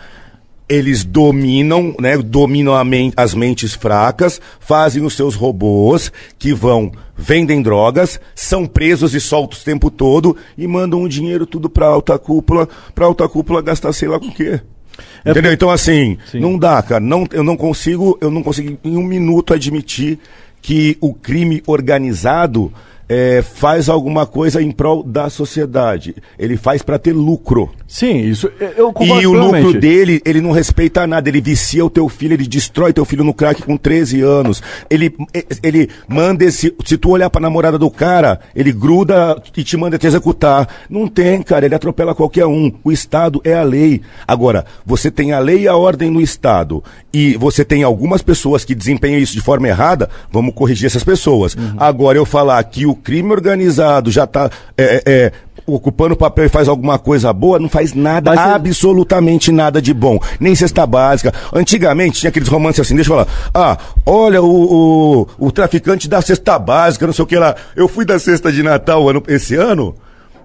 eles 0.67 1.03
dominam, 1.03 1.95
né, 1.99 2.15
dominam 2.17 2.83
men- 2.85 3.11
as 3.17 3.33
mentes 3.33 3.73
fracas, 3.73 4.39
fazem 4.59 5.03
os 5.03 5.15
seus 5.15 5.33
robôs 5.33 6.11
que 6.37 6.53
vão, 6.53 6.91
vendem 7.17 7.59
drogas, 7.59 8.19
são 8.35 8.67
presos 8.67 9.15
e 9.15 9.19
soltos 9.19 9.61
o 9.61 9.65
tempo 9.65 9.89
todo 9.89 10.37
e 10.55 10.67
mandam 10.67 11.01
o 11.01 11.09
dinheiro 11.09 11.47
tudo 11.47 11.71
pra 11.71 11.87
alta 11.87 12.19
cúpula, 12.19 12.69
pra 12.93 13.07
alta 13.07 13.27
cúpula 13.27 13.63
gastar 13.63 13.91
sei 13.93 14.07
lá 14.09 14.19
com 14.19 14.27
o 14.27 14.31
quê. 14.31 14.61
É 15.25 15.31
Entendeu? 15.31 15.43
porque- 15.43 15.53
Então 15.55 15.69
assim, 15.69 16.17
Sim. 16.29 16.39
não 16.39 16.57
dá, 16.57 16.81
cara. 16.81 16.99
Não, 16.99 17.25
eu 17.31 17.43
não 17.43 17.55
consigo, 17.57 18.17
eu 18.21 18.29
não 18.31 18.41
consigo 18.43 18.77
em 18.83 18.97
um 18.97 19.03
minuto 19.03 19.53
admitir 19.53 20.19
que 20.61 20.97
o 20.99 21.13
crime 21.13 21.63
organizado 21.65 22.71
eh, 23.09 23.41
faz 23.55 23.89
alguma 23.89 24.25
coisa 24.25 24.61
em 24.61 24.71
prol 24.71 25.03
da 25.03 25.29
sociedade. 25.29 26.15
Ele 26.37 26.55
faz 26.55 26.81
pra 26.83 26.99
ter 26.99 27.11
lucro. 27.13 27.69
Sim, 27.87 28.19
isso 28.19 28.49
eu- 28.59 28.67
eu 28.77 28.93
concordo 28.93 29.21
E 29.23 29.25
o 29.27 29.33
lucro 29.33 29.79
dele, 29.79 30.21
ele 30.23 30.41
não 30.41 30.51
respeita 30.51 31.07
nada. 31.07 31.27
Ele 31.27 31.41
vicia 31.41 31.83
o 31.83 31.89
teu 31.89 32.07
filho, 32.07 32.33
ele 32.35 32.45
destrói 32.47 32.93
teu 32.93 33.03
filho 33.03 33.23
no 33.23 33.33
crack 33.33 33.63
com 33.63 33.75
13 33.75 34.21
anos. 34.21 34.61
Ele, 34.89 35.11
eh, 35.33 35.43
ele 35.63 35.89
manda 36.07 36.45
esse. 36.45 36.73
Se 36.85 36.97
tu 36.97 37.09
olhar 37.09 37.29
pra 37.31 37.41
namorada 37.41 37.79
do 37.79 37.89
cara, 37.89 38.39
ele 38.55 38.71
gruda 38.71 39.41
e 39.57 39.63
te 39.63 39.75
manda 39.75 39.97
te 39.97 40.05
executar. 40.05 40.67
Não 40.89 41.07
tem, 41.07 41.41
cara. 41.41 41.65
Ele 41.65 41.73
atropela 41.75 42.13
qualquer 42.13 42.45
um. 42.45 42.71
O 42.83 42.91
Estado 42.91 43.41
é 43.43 43.55
a 43.55 43.63
lei. 43.63 44.01
Agora, 44.27 44.65
você 44.85 45.09
tem 45.09 45.33
a 45.33 45.39
lei 45.39 45.61
e 45.61 45.67
a 45.67 45.75
ordem 45.75 46.11
no 46.11 46.21
Estado. 46.21 46.83
E 47.11 47.35
você 47.37 47.65
tem 47.65 47.81
algumas 47.81 48.21
pessoas 48.21 48.63
que 48.63 48.75
desempenham 48.75 49.19
isso 49.19 49.33
de 49.33 49.41
forma 49.41 49.67
errada, 49.67 50.07
vamos 50.31 50.53
corrigir 50.53 50.85
essas 50.85 51.03
pessoas. 51.03 51.55
Uhum. 51.55 51.73
Agora, 51.77 52.17
eu 52.19 52.25
falar 52.25 52.63
que 52.65 52.85
o 52.85 52.93
crime 53.03 53.31
organizado 53.31 54.11
já 54.11 54.27
tá. 54.27 54.49
é, 54.77 54.83
é, 54.83 55.03
é, 55.05 55.31
ocupando 55.65 56.13
o 56.15 56.17
papel 56.17 56.45
e 56.45 56.49
faz 56.49 56.67
alguma 56.67 56.97
coisa 56.97 57.31
boa, 57.31 57.59
não 57.59 57.69
faz 57.69 57.93
nada, 57.93 58.31
Mas 58.33 58.39
absolutamente 58.39 59.51
nada 59.51 59.81
de 59.81 59.93
bom. 59.93 60.19
Nem 60.39 60.55
cesta 60.55 60.85
básica. 60.85 61.31
Antigamente 61.53 62.19
tinha 62.19 62.29
aqueles 62.29 62.47
romances 62.49 62.79
assim, 62.81 62.95
deixa 62.95 63.11
eu 63.11 63.17
falar. 63.17 63.27
Ah, 63.53 63.77
olha 64.05 64.41
o, 64.41 64.47
o, 65.21 65.47
o 65.47 65.51
traficante 65.51 66.07
da 66.09 66.21
cesta 66.21 66.57
básica, 66.57 67.05
não 67.05 67.13
sei 67.13 67.23
o 67.23 67.27
que 67.27 67.37
lá. 67.37 67.55
Eu 67.75 67.87
fui 67.87 68.03
da 68.03 68.17
cesta 68.17 68.51
de 68.51 68.63
Natal 68.63 69.07
ano, 69.09 69.21
esse 69.27 69.55
ano. 69.55 69.95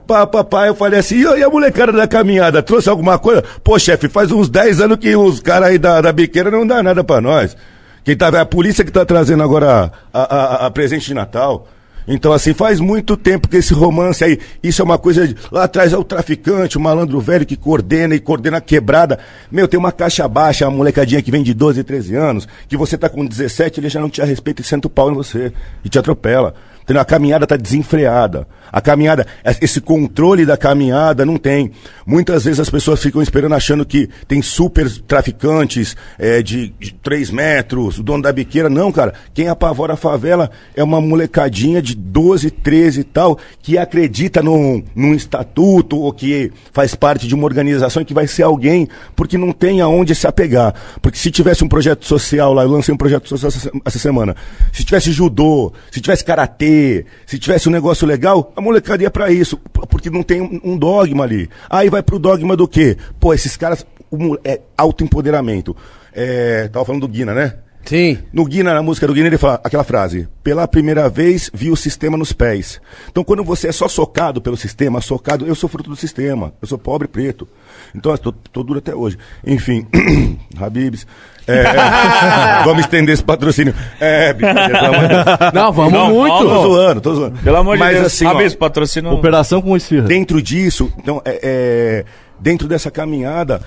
Pá, 0.07 0.27
papai, 0.27 0.69
eu 0.69 0.75
falei 0.75 1.01
assim, 1.01 1.17
e 1.23 1.43
a- 1.43 1.49
molecada 1.49 1.91
da 1.91 2.07
caminhada, 2.07 2.63
trouxe 2.63 2.91
alguma 2.91 3.19
coisa? 3.19 3.43
Pô, 3.63 3.79
chefe, 3.79 4.07
faz 4.07 4.31
uns 4.31 4.51
10 4.51 4.83
anos 4.83 4.99
que 4.99 5.17
os 5.17 5.41
caras 5.41 5.71
aí 5.71 5.79
da, 5.79 6.03
da 6.03 6.13
biqueira 6.13 6.51
não 6.51 6.67
dá 6.67 6.83
nada 6.83 7.03
pra 7.03 7.23
nós. 7.23 7.57
Quem 8.05 8.15
tá, 8.15 8.29
é 8.29 8.39
a 8.41 8.45
polícia 8.45 8.85
que 8.85 8.93
tá 8.93 9.03
trazendo 9.07 9.43
agora 9.43 9.91
a, 10.13 10.21
a, 10.21 10.25
a- 10.65 10.67
a 10.67 10.71
presente 10.71 11.07
de 11.07 11.15
Natal. 11.15 11.67
Então, 12.07 12.33
assim, 12.33 12.53
faz 12.53 12.81
muito 12.81 13.17
tempo 13.17 13.49
que 13.49 13.57
esse 13.57 13.73
romance 13.73 14.23
aí, 14.23 14.39
isso 14.63 14.83
é 14.83 14.85
uma 14.85 14.99
coisa. 14.99 15.27
De, 15.27 15.35
lá 15.51 15.65
atrás 15.65 15.93
é 15.93 15.97
o 15.97 16.05
traficante, 16.05 16.77
o 16.77 16.81
malandro 16.81 17.21
velho 17.21 17.47
que 17.47 17.57
coordena 17.57 18.15
e 18.15 18.21
coordena 18.21 18.61
quebrada. 18.61 19.19
Meu, 19.51 19.67
tem 19.67 19.79
uma 19.79 19.93
caixa 19.93 20.27
baixa, 20.29 20.69
uma 20.69 20.77
molecadinha 20.77 21.23
que 21.23 21.31
vem 21.31 21.43
de 21.43 21.55
12, 21.55 21.83
13 21.83 22.15
anos, 22.15 22.49
que 22.69 22.77
você 22.77 22.99
tá 22.99 23.09
com 23.09 23.25
17, 23.25 23.81
ele 23.81 23.89
já 23.89 24.01
não 24.01 24.11
te 24.11 24.23
respeita 24.23 24.61
e 24.61 24.65
senta 24.65 24.87
o 24.87 24.91
pau 24.91 25.11
em 25.11 25.15
você 25.15 25.53
e 25.85 25.89
te 25.89 25.99
atropela. 25.99 26.55
Entendeu? 26.83 27.01
A 27.01 27.05
caminhada 27.05 27.47
tá 27.47 27.57
desenfreada. 27.57 28.47
A 28.73 28.81
caminhada, 28.81 29.27
esse 29.61 29.81
controle 29.81 30.45
da 30.45 30.57
caminhada 30.57 31.25
não 31.25 31.37
tem. 31.37 31.71
Muitas 32.07 32.45
vezes 32.45 32.61
as 32.61 32.71
pessoas 32.71 33.01
ficam 33.03 33.23
esperando 33.23 33.55
achando 33.55 33.85
que 33.87 34.09
tem 34.27 34.43
super 34.43 34.91
traficantes 35.01 35.97
é, 36.19 36.43
de, 36.43 36.69
de 36.79 36.93
3 36.95 37.31
metros, 37.31 37.99
o 37.99 38.03
dono 38.03 38.23
da 38.23 38.33
biqueira. 38.33 38.69
Não, 38.69 38.91
cara. 38.93 39.15
Quem 39.33 39.49
apavora 39.49 39.95
a 39.95 39.97
favela 39.97 40.51
é 40.77 40.83
uma 40.83 41.01
molecadinha 41.01 41.81
de 41.81 41.95
12, 41.95 42.51
13 42.51 43.01
e 43.01 43.05
tal, 43.05 43.39
que 43.63 43.79
acredita 43.79 44.43
num, 44.43 44.83
num 44.95 45.15
estatuto 45.15 45.97
ou 45.99 46.13
que 46.13 46.53
faz 46.73 46.95
parte 46.95 47.27
de 47.29 47.35
uma 47.35 47.45
organização 47.45 48.03
e 48.03 48.05
que 48.05 48.15
vai 48.15 48.27
ser 48.27 48.43
alguém, 48.43 48.89
porque 49.17 49.39
não 49.39 49.53
tem 49.53 49.81
aonde 49.81 50.15
se 50.15 50.27
apegar. 50.27 50.75
Porque 51.01 51.19
se 51.19 51.31
tivesse 51.31 51.65
um 51.65 51.69
projeto 51.69 52.05
social 52.07 52.53
lá, 52.53 52.63
eu 52.63 52.71
lancei 52.71 52.95
um 52.95 52.99
projeto 52.99 53.29
social 53.29 53.49
essa, 53.49 53.61
se- 53.61 53.71
essa 53.85 53.99
semana. 53.99 54.35
Se 54.73 54.85
tivesse 54.85 55.13
judô, 55.13 55.73
se 55.91 56.01
tivesse 56.01 56.25
karatê, 56.25 57.07
se 57.27 57.39
tivesse 57.39 57.69
um 57.69 57.73
negócio 57.73 58.07
legal, 58.07 58.53
a 58.57 58.61
molecada 58.61 59.03
ia 59.03 59.11
pra 59.11 59.31
isso, 59.31 59.59
porque 59.89 60.11
não 60.11 60.23
tem 60.23 60.41
um, 60.41 60.61
um 60.65 60.79
dogma 60.79 61.25
ali. 61.25 61.49
Aí 61.69 61.89
vai 61.89 62.03
pro 62.03 62.19
dogma 62.19 62.57
do 62.57 62.69
quê? 62.69 62.97
Pô, 63.19 63.35
esses 63.35 63.57
caras, 63.57 63.87
o 64.11 64.37
é 64.45 64.61
autoempoderamento. 64.77 65.77
É, 66.13 66.69
tava 66.69 66.85
falando 66.85 67.03
do 67.03 67.09
Guina, 67.09 67.35
né? 67.35 67.55
Sim. 67.85 68.19
No 68.33 68.47
Guina, 68.47 68.73
na 68.73 68.83
música 68.83 69.07
do 69.07 69.13
Guina, 69.13 69.27
ele 69.27 69.37
fala 69.37 69.61
aquela 69.63 69.85
frase: 69.85 70.27
pela 70.43 70.67
primeira 70.67 71.09
vez 71.09 71.51
vi 71.53 71.71
o 71.71 71.77
sistema 71.77 72.17
nos 72.17 72.33
pés. 72.33 72.81
Então, 73.11 73.23
quando 73.23 73.45
você 73.45 73.69
é 73.69 73.73
só 73.73 73.89
socado 73.89 74.41
pelo 74.41 74.57
sistema, 74.57 75.01
socado, 75.01 75.47
eu 75.47 75.55
sou 75.55 75.69
fruto 75.69 75.91
do 75.91 75.97
sistema, 75.97 76.55
eu 76.63 76.69
sou 76.69 76.79
pobre 76.79 77.07
preto. 77.07 77.47
Então, 77.95 78.17
tô 78.17 78.63
duro 78.63 78.79
até 78.79 78.95
hoje. 78.95 79.19
Enfim, 79.47 79.87
Habibs. 80.57 81.07
É, 81.47 81.61
é, 81.61 82.65
vamos 82.65 82.85
estender 82.85 83.13
esse 83.15 83.23
patrocínio. 83.23 83.75
É, 84.01 84.33
brincadeira, 84.33 84.81
pelo 84.81 84.95
amor 84.95 85.03
de 85.09 85.09
Deus. 85.15 85.25
Não, 85.55 85.73
vamos 85.73 85.93
Não, 85.93 86.11
muito. 86.11 86.39
Tô 86.39 86.63
zoando, 86.63 87.01
tô 87.01 87.15
zoando. 87.15 87.39
Pelo 87.41 87.57
amor 87.57 87.77
de 87.77 87.81
Mas, 87.81 87.95
Deus, 87.95 88.07
assim, 88.07 88.27
ó, 88.27 88.31
Fabrício, 88.31 88.59
patrocina 88.59 89.09
um- 89.11 89.15
Operação 89.15 89.61
com 89.63 89.77
esfirra. 89.77 90.07
dentro 90.07 90.41
disso, 90.43 90.91
então, 90.99 91.21
é, 91.25 91.41
é, 91.43 92.05
dentro 92.41 92.67
dessa 92.69 92.91
caminhada, 92.91 93.61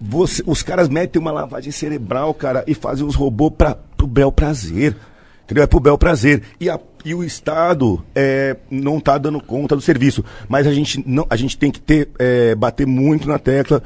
você- 0.00 0.42
os 0.46 0.62
caras 0.62 0.88
metem 0.88 1.20
uma 1.20 1.32
lavagem 1.32 1.72
cerebral, 1.72 2.32
cara, 2.34 2.62
e 2.66 2.74
fazem 2.74 3.06
os 3.06 3.14
robôs 3.14 3.52
para 3.56 3.76
pro 3.96 4.06
bel 4.06 4.30
prazer. 4.32 4.94
Entendeu? 5.44 5.64
É 5.64 5.66
pro 5.66 5.78
bel 5.80 5.98
prazer. 5.98 6.42
E, 6.60 6.70
a- 6.70 6.78
e 7.04 7.14
o 7.14 7.22
Estado 7.22 8.02
é, 8.14 8.56
não 8.70 8.98
tá 8.98 9.18
dando 9.18 9.40
conta 9.40 9.76
do 9.76 9.82
serviço. 9.82 10.24
Mas 10.48 10.66
a 10.66 10.72
gente, 10.72 11.02
não, 11.06 11.26
a 11.28 11.36
gente 11.36 11.58
tem 11.58 11.70
que 11.70 11.80
ter, 11.80 12.08
é, 12.18 12.54
bater 12.54 12.86
muito 12.86 13.28
na 13.28 13.38
tecla. 13.38 13.82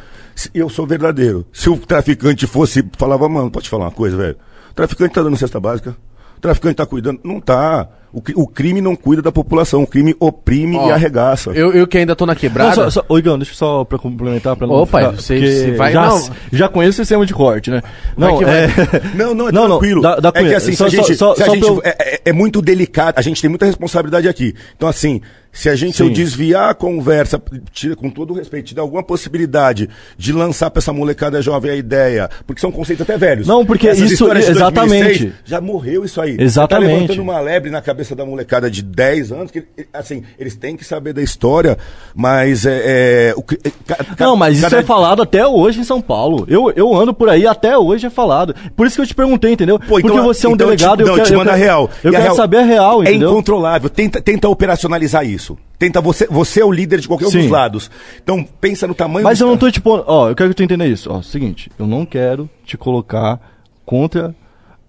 Eu 0.55 0.69
sou 0.69 0.87
verdadeiro. 0.87 1.45
Se 1.53 1.69
o 1.69 1.77
traficante 1.77 2.47
fosse, 2.47 2.85
falava, 2.97 3.29
mano, 3.29 3.51
pode 3.51 3.69
falar 3.69 3.87
uma 3.87 3.91
coisa, 3.91 4.17
velho? 4.17 4.37
O 4.71 4.75
traficante 4.75 5.15
tá 5.15 5.23
dando 5.23 5.37
cesta 5.37 5.59
básica. 5.59 5.97
O 6.37 6.41
traficante 6.41 6.77
tá 6.77 6.87
cuidando. 6.87 7.21
Não 7.25 7.41
tá. 7.41 7.89
O, 8.13 8.23
o 8.43 8.47
crime 8.47 8.81
não 8.81 8.97
cuida 8.97 9.21
da 9.21 9.31
população, 9.31 9.83
o 9.83 9.87
crime 9.87 10.17
oprime 10.19 10.77
Ó, 10.79 10.89
e 10.89 10.93
arregaça. 10.93 11.51
Eu, 11.51 11.73
eu 11.73 11.87
que 11.87 11.99
ainda 11.99 12.17
tô 12.17 12.25
na 12.25 12.33
Não, 12.33 12.41
quebrada. 12.41 12.75
só, 12.75 12.91
só, 12.91 13.05
ô, 13.09 13.19
Igão, 13.19 13.37
deixa 13.39 13.53
eu 13.53 13.57
só 13.57 13.85
pra 13.85 13.99
complementar. 13.99 14.57
Pra 14.57 14.67
pai, 14.87 15.05
você- 15.15 15.35
porque 15.35 15.51
você 15.53 15.71
vai- 15.73 15.93
Já, 15.93 16.09
não. 16.09 16.31
já 16.51 16.69
conheço 16.69 16.93
o 17.03 17.05
sistema 17.05 17.27
de 17.27 17.35
corte, 17.35 17.71
né? 17.71 17.83
Vai 18.17 18.31
Não, 18.31 18.39
que 18.39 18.45
vai. 18.47 18.65
é... 18.65 18.69
Não, 19.15 19.35
não, 19.35 19.49
é 19.49 19.53
Não, 19.53 19.69
não, 19.69 19.79
tranquilo. 19.79 20.01
dá- 20.01 20.17
dá 20.17 20.33
é 20.35 20.43
que 20.45 20.55
assim, 20.55 20.73
Só- 20.75 20.89
se 20.89 20.97
a 20.97 21.03
gente, 21.03 21.17
só- 21.17 21.35
se 21.35 21.43
a 21.43 21.47
só 21.47 21.55
gente- 21.55 21.65
pra 21.65 21.75
eu- 21.75 21.83
é, 21.85 21.97
é- 22.15 22.21
é 22.27 22.33
muito 22.33 22.63
delicado, 22.63 23.15
a 23.19 23.23
gente 23.23 23.41
tem 23.43 23.51
muita 23.51 23.67
responsabilidade 23.67 24.27
aqui. 24.27 24.55
Então, 24.77 24.89
assim, 24.89 25.21
se 25.53 25.69
a 25.69 25.75
gente 25.77 26.01
eu 26.01 26.11
desviar 26.11 26.71
a 26.71 26.75
conversa, 26.75 27.41
tira, 27.73 27.97
com 27.97 28.11
todo 28.11 28.33
o 28.33 28.35
respeito, 28.35 28.67
te 28.67 28.75
dar 28.75 28.83
alguma 28.83 29.03
possibilidade 29.03 29.89
de 30.17 30.33
lançar 30.33 30.71
pra 30.71 30.79
essa 30.81 30.93
molecada 30.93 31.41
jovem 31.43 31.71
a 31.71 31.77
ideia, 31.77 32.31
porque 32.47 32.61
são 32.61 32.71
conceitos 32.71 33.03
até 33.03 33.17
velhos. 33.19 33.47
Não, 33.47 33.65
porque 33.67 33.89
Essas 33.89 34.11
isso- 34.13 34.29
exatamente. 34.33 35.33
já 35.45 35.61
morreu 35.61 36.05
isso 36.05 36.21
aí. 36.21 36.37
Exatamente. 36.39 36.87
Você 36.87 36.91
tá 36.91 36.95
levantando 37.01 37.23
uma 37.23 37.41
lebre 37.41 37.71
na 37.71 37.81
cabeça 37.81 38.15
da 38.15 38.25
molecada 38.25 38.71
de 38.71 38.83
10 38.83 39.33
anos, 39.33 39.51
que, 39.51 39.65
assim, 39.93 40.23
eles 40.39 40.55
têm 40.57 40.77
que 40.77 40.85
saber 40.85 41.13
da 41.13 41.23
história, 41.23 41.77
mas 42.15 42.67
é. 42.67 43.31
é, 43.31 43.35
o 43.37 43.41
é, 43.65 43.71
ca- 43.87 43.99
Não, 44.19 44.37
mas 44.37 44.55
isso 44.59 44.63
cada- 44.63 44.79
é 44.81 44.85
falado 44.85 45.23
até 45.23 45.47
hoje 45.47 45.81
em 45.81 45.85
São 45.85 46.01
Paulo. 46.01 46.45
Eu, 46.49 46.73
eu 46.77 46.95
ando 46.95 47.13
por 47.15 47.29
aí, 47.29 47.47
até 47.47 47.77
hoje 47.77 48.07
é 48.07 48.11
falado. 48.11 48.55
Por 48.77 48.87
isso 48.87 48.97
que 48.97 49.03
eu 49.03 49.07
te 49.07 49.15
perguntei, 49.15 49.53
entendeu? 49.53 49.79
Pô, 49.79 49.99
então- 49.99 50.11
Porque 50.11 50.21
você 50.27 50.47
é 50.47 50.49
um 50.49 50.53
então 50.55 50.69
eu 50.71 50.77
te- 50.77 50.81
delegado, 50.81 51.01
não, 51.01 51.09
eu 51.09 51.15
quero, 51.15 51.27
te 51.27 51.33
eu 51.33 51.39
mando 51.39 51.51
a 51.51 51.55
quero- 51.55 51.65
real. 51.65 51.91
Eu 52.05 52.11
quero 52.11 52.23
real 52.23 52.37
saber 52.37 52.57
a 52.59 52.63
real, 52.63 53.03
É 53.03 53.09
entendeu? 53.11 53.31
incontrolável. 53.31 53.89
Tenta, 53.91 54.21
tenta 54.21 54.49
operacionalizar 54.49 55.25
isso. 55.27 55.48
Tenta 55.79 56.01
você, 56.01 56.27
você 56.29 56.61
é 56.61 56.65
o 56.65 56.73
líder 56.73 56.99
de 57.01 57.07
qualquer 57.07 57.27
um 57.27 57.31
Sim. 57.31 57.43
dos 57.43 57.51
lados. 57.51 57.91
Então 58.23 58.45
pensa 58.61 58.87
no 58.87 58.95
tamanho. 58.95 59.25
Mas 59.25 59.41
eu 59.41 59.47
não 59.47 59.57
tô 59.57 59.71
pondo. 59.81 60.03
Ó, 60.07 60.29
eu 60.29 60.35
quero 60.35 60.51
que 60.51 60.57
tu 60.57 60.63
entenda 60.65 60.87
isso. 60.87 61.09
Ó, 61.13 61.23
seguinte, 61.23 61.71
eu 61.79 61.87
não 61.87 62.05
quero 62.05 62.51
te 62.65 62.77
colocar 62.77 63.39
contra 63.87 64.35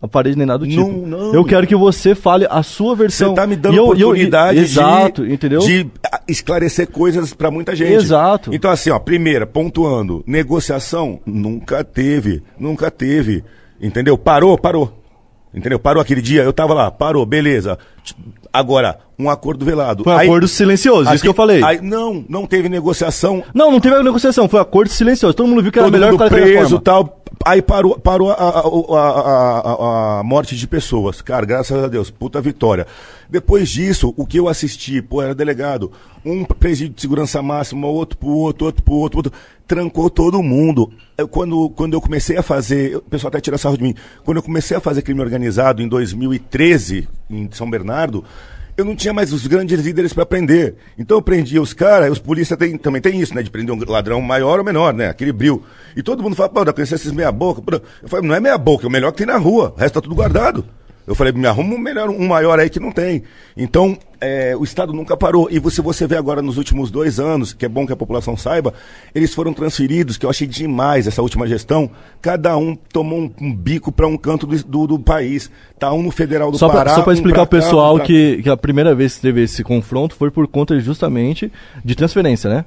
a 0.02 0.08
parede 0.08 0.36
nem 0.38 0.48
nada 0.48 0.60
do 0.60 0.68
tipo. 0.68 0.82
Não, 0.82 1.06
não. 1.06 1.34
Eu 1.34 1.44
quero 1.46 1.68
que 1.68 1.76
você 1.76 2.16
fale 2.16 2.48
a 2.50 2.64
sua 2.64 2.96
Você 2.96 3.02
versão. 3.04 3.34
tá 3.36 3.46
me 3.46 3.56
dando 3.56 3.76
eu- 3.76 3.96
e 3.96 4.02
eu- 4.02 4.08
oportunidade 4.08 4.58
e- 4.60 4.64
Exato, 4.64 5.26
de, 5.28 5.34
entendeu? 5.34 5.60
de 5.60 5.86
esclarecer 6.28 6.90
coisas 6.90 7.34
pra 7.34 7.52
muita 7.52 7.76
gente. 7.76 7.94
Exato. 7.94 8.50
Então, 8.54 8.72
assim, 8.72 8.90
ó, 8.90 8.98
primeira, 8.98 9.46
pontuando, 9.46 10.24
negociação 10.26 11.20
nunca 11.26 11.84
teve, 11.84 12.42
nunca 12.58 12.90
teve. 12.90 13.44
Entendeu? 13.80 14.18
Parou, 14.18 14.58
parou. 14.58 14.96
Entendeu? 15.54 15.80
Parou 15.80 16.02
aquele 16.02 16.22
dia, 16.22 16.44
eu 16.44 16.54
tava 16.54 16.74
lá, 16.74 16.92
parou, 16.92 17.26
beleza. 17.26 17.78
Agora, 18.52 19.00
um 19.18 19.30
acordo 19.30 19.64
velado. 19.64 20.04
Foi 20.04 20.14
um 20.14 20.18
Aí- 20.18 20.28
acordo 20.28 20.48
silencioso, 20.48 21.14
isso 21.14 21.22
que 21.22 21.30
eu 21.30 21.34
falei. 21.34 21.64
aí- 21.64 21.82
não, 21.82 22.26
não 22.28 22.48
teve 22.48 22.68
negociação. 22.68 23.44
Não, 23.54 23.72
não 23.72 23.80
teve 23.80 24.02
negociação, 24.02 24.50
foi 24.50 24.60
um 24.60 24.64
acordo 24.64 24.90
silencioso. 24.90 25.34
Todo 25.36 25.48
mundo 25.48 25.62
viu 25.62 25.72
que 25.72 25.78
era 25.78 25.86
todo 25.88 25.94
melhor 25.94 26.12
mundo 26.14 26.28
preso 26.28 26.62
forma. 26.70 26.82
tal. 26.82 27.16
Aí 27.46 27.62
parou, 27.62 27.98
parou 27.98 28.32
a, 28.32 28.34
a- 28.34 28.60
a- 28.98 30.20
a 30.20 30.24
morte 30.24 30.58
de 30.58 30.68
pessoas. 30.68 31.22
Cara, 31.22 31.46
graças 31.46 31.82
a 31.84 31.88
Deus, 31.88 32.10
puta 32.10 32.42
vitória. 32.42 32.86
Depois 33.30 33.70
disso, 33.70 34.14
o 34.18 34.26
que 34.26 34.38
eu 34.38 34.50
assisti, 34.50 35.02
pô, 35.02 35.22
era 35.22 35.34
delegado. 35.36 35.92
Um 36.26 36.44
presídio 36.44 36.96
de 36.96 37.02
segurança 37.02 37.42
máxima, 37.42 37.88
outro 37.88 38.18
pro 38.18 38.30
outro, 38.30 38.66
outro 38.66 38.84
pro 38.84 38.94
outro, 38.96 39.20
outro. 39.20 39.34
Trancou 39.68 40.10
todo 40.10 40.42
mundo. 40.44 40.92
Eu, 41.18 41.28
quando, 41.28 41.70
quando 41.70 41.94
eu 41.94 42.02
comecei 42.02 42.36
a 42.36 42.42
fazer, 42.44 42.98
o 42.98 43.02
pessoal 43.02 43.30
até 43.30 43.40
tira 43.40 43.58
sarro 43.58 43.78
de 43.78 43.84
mim. 43.84 43.96
Quando 44.26 44.38
eu 44.38 44.44
comecei 44.44 44.76
a 44.76 44.82
fazer 44.82 45.02
crime 45.04 45.22
organizado 45.22 45.82
em 45.82 45.88
2013, 45.88 47.08
em 47.30 47.50
São 47.52 47.70
Bernardo, 47.70 48.24
eu 48.76 48.86
não 48.86 48.96
tinha 48.96 49.14
mais 49.14 49.34
os 49.34 49.46
grandes 49.46 49.80
líderes 49.82 50.14
para 50.14 50.26
prender. 50.26 50.76
Então 50.98 51.18
eu 51.18 51.22
prendia 51.22 51.62
os 51.62 51.74
caras, 51.74 52.12
os 52.12 52.20
polícias 52.20 52.58
tem- 52.58 52.78
também 52.78 53.02
tem 53.02 53.20
isso, 53.20 53.36
né? 53.36 53.44
De 53.44 53.50
prender 53.50 53.76
um 53.76 53.92
ladrão 53.92 54.22
maior 54.22 54.58
ou 54.60 54.66
menor, 54.66 54.94
né? 54.94 55.10
Aquele 55.10 55.32
bril. 55.34 55.62
E 55.96 56.02
todo 56.02 56.24
mundo 56.24 56.36
fala, 56.36 56.50
pô, 56.50 56.64
pra 56.64 56.72
conhecer 56.74 56.96
esses 56.96 57.12
meia 57.12 57.32
boca. 57.32 57.62
Pô, 57.62 57.76
Eu 58.02 58.08
falei, 58.10 58.28
não 58.28 58.34
é 58.36 58.40
meia 58.40 58.58
boca, 58.58 58.86
é 58.86 58.88
o 58.88 58.92
melhor 58.92 59.12
que 59.12 59.18
tem 59.18 59.28
na 59.28 59.38
rua. 59.38 59.74
O 59.76 59.80
resto 59.80 59.96
tá 59.96 60.02
tudo 60.02 60.16
guardado. 60.16 60.66
Eu 61.10 61.16
falei, 61.16 61.34
me 61.34 61.48
arruma 61.48 61.74
um 61.74 61.80
melhor, 61.80 62.08
um 62.08 62.28
maior 62.28 62.60
aí 62.60 62.70
que 62.70 62.80
não 62.80 62.92
tem. 62.92 63.24
Então, 63.58 63.98
é, 64.22 64.56
o 64.56 64.64
Estado 64.64 64.94
nunca 64.94 65.18
parou. 65.18 65.50
E 65.50 65.60
se 65.72 65.82
você 65.82 66.06
vê 66.06 66.16
agora 66.16 66.40
nos 66.40 66.56
últimos 66.56 66.92
dois 66.92 67.20
anos, 67.20 67.52
que 67.52 67.66
é 67.66 67.68
bom 67.68 67.88
que 67.88 67.92
a 67.92 67.96
população 67.96 68.38
saiba, 68.38 68.76
eles 69.16 69.34
foram 69.34 69.52
transferidos, 69.52 70.18
que 70.18 70.26
eu 70.28 70.30
achei 70.30 70.46
demais 70.46 71.08
essa 71.08 71.24
última 71.24 71.48
gestão. 71.48 71.90
Cada 72.22 72.56
um 72.56 72.76
tomou 72.76 73.22
um, 73.22 73.32
um 73.42 73.56
bico 73.56 73.92
para 73.92 74.06
um 74.06 74.16
canto 74.16 74.46
do, 74.46 74.56
do, 74.64 74.86
do 74.86 75.00
país. 75.00 75.50
Tá 75.80 75.92
um 75.92 76.04
no 76.04 76.12
Federal 76.12 76.52
do 76.52 76.60
Só 76.60 76.68
Pará. 76.68 76.84
pra, 76.84 76.96
só 76.98 77.02
pra 77.02 77.10
um 77.10 77.16
explicar 77.16 77.48
pessoal 77.48 77.96
um 77.96 77.98
pra- 77.98 78.06
que, 78.06 78.44
que 78.44 78.50
a 78.50 78.56
primeira 78.56 78.94
vez 78.94 79.16
que 79.16 79.22
teve 79.22 79.42
esse 79.42 79.64
confronto 79.64 80.16
foi 80.16 80.30
por 80.30 80.48
conta 80.48 80.80
justamente 80.80 81.52
de 81.84 81.96
transferência, 81.96 82.52
né? 82.52 82.66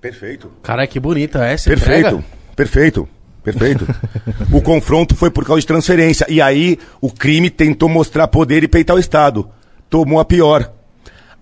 Perfeito. 0.00 0.50
Caralho, 0.62 0.88
que 0.88 1.00
bonita 1.00 1.44
essa 1.46 1.68
Perfeito, 1.68 1.98
entrega. 2.08 2.24
perfeito, 2.56 3.08
perfeito. 3.42 3.86
o 4.52 4.60
confronto 4.60 5.14
foi 5.14 5.30
por 5.30 5.44
causa 5.44 5.60
de 5.60 5.66
transferência. 5.66 6.26
E 6.28 6.40
aí 6.40 6.78
o 7.00 7.10
crime 7.10 7.50
tentou 7.50 7.88
mostrar 7.88 8.28
poder 8.28 8.62
e 8.62 8.68
peitar 8.68 8.96
o 8.96 9.00
Estado. 9.00 9.48
Tomou 9.88 10.20
a 10.20 10.24
pior. 10.24 10.72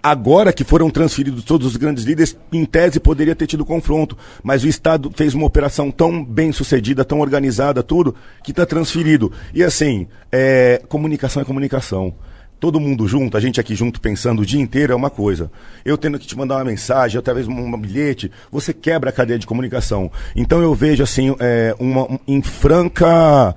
Agora 0.00 0.52
que 0.52 0.62
foram 0.62 0.88
transferidos 0.90 1.42
todos 1.42 1.66
os 1.66 1.76
grandes 1.76 2.04
líderes, 2.04 2.36
em 2.52 2.64
tese 2.64 3.00
poderia 3.00 3.34
ter 3.34 3.46
tido 3.46 3.64
confronto. 3.64 4.16
Mas 4.42 4.62
o 4.62 4.68
Estado 4.68 5.10
fez 5.14 5.34
uma 5.34 5.46
operação 5.46 5.90
tão 5.90 6.24
bem 6.24 6.52
sucedida, 6.52 7.04
tão 7.04 7.20
organizada, 7.20 7.82
tudo, 7.82 8.14
que 8.42 8.52
está 8.52 8.64
transferido. 8.64 9.32
E 9.52 9.62
assim, 9.62 10.06
é, 10.30 10.80
comunicação 10.88 11.42
é 11.42 11.44
comunicação. 11.44 12.14
Todo 12.60 12.80
mundo 12.80 13.06
junto, 13.06 13.36
a 13.36 13.40
gente 13.40 13.60
aqui 13.60 13.74
junto 13.74 14.00
pensando 14.00 14.42
o 14.42 14.46
dia 14.46 14.60
inteiro 14.60 14.92
é 14.92 14.96
uma 14.96 15.10
coisa. 15.10 15.50
Eu 15.84 15.96
tendo 15.96 16.18
que 16.18 16.26
te 16.26 16.36
mandar 16.36 16.56
uma 16.56 16.64
mensagem, 16.64 17.16
através 17.18 17.46
de 17.46 17.52
um, 17.52 17.80
bilhete, 17.80 18.32
você 18.50 18.74
quebra 18.74 19.10
a 19.10 19.12
cadeia 19.12 19.38
de 19.38 19.46
comunicação. 19.46 20.10
Então 20.34 20.60
eu 20.60 20.74
vejo 20.74 21.02
assim, 21.02 21.36
é, 21.38 21.74
uma, 21.78 22.02
um- 22.10 22.18
em 22.26 22.42
franca 22.42 23.54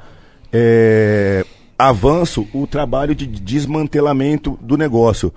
é, 0.54 1.44
avanço 1.80 2.48
o 2.54 2.68
trabalho 2.68 3.16
de 3.16 3.26
desmantelamento 3.26 4.58
do 4.62 4.78
negócio. 4.78 5.34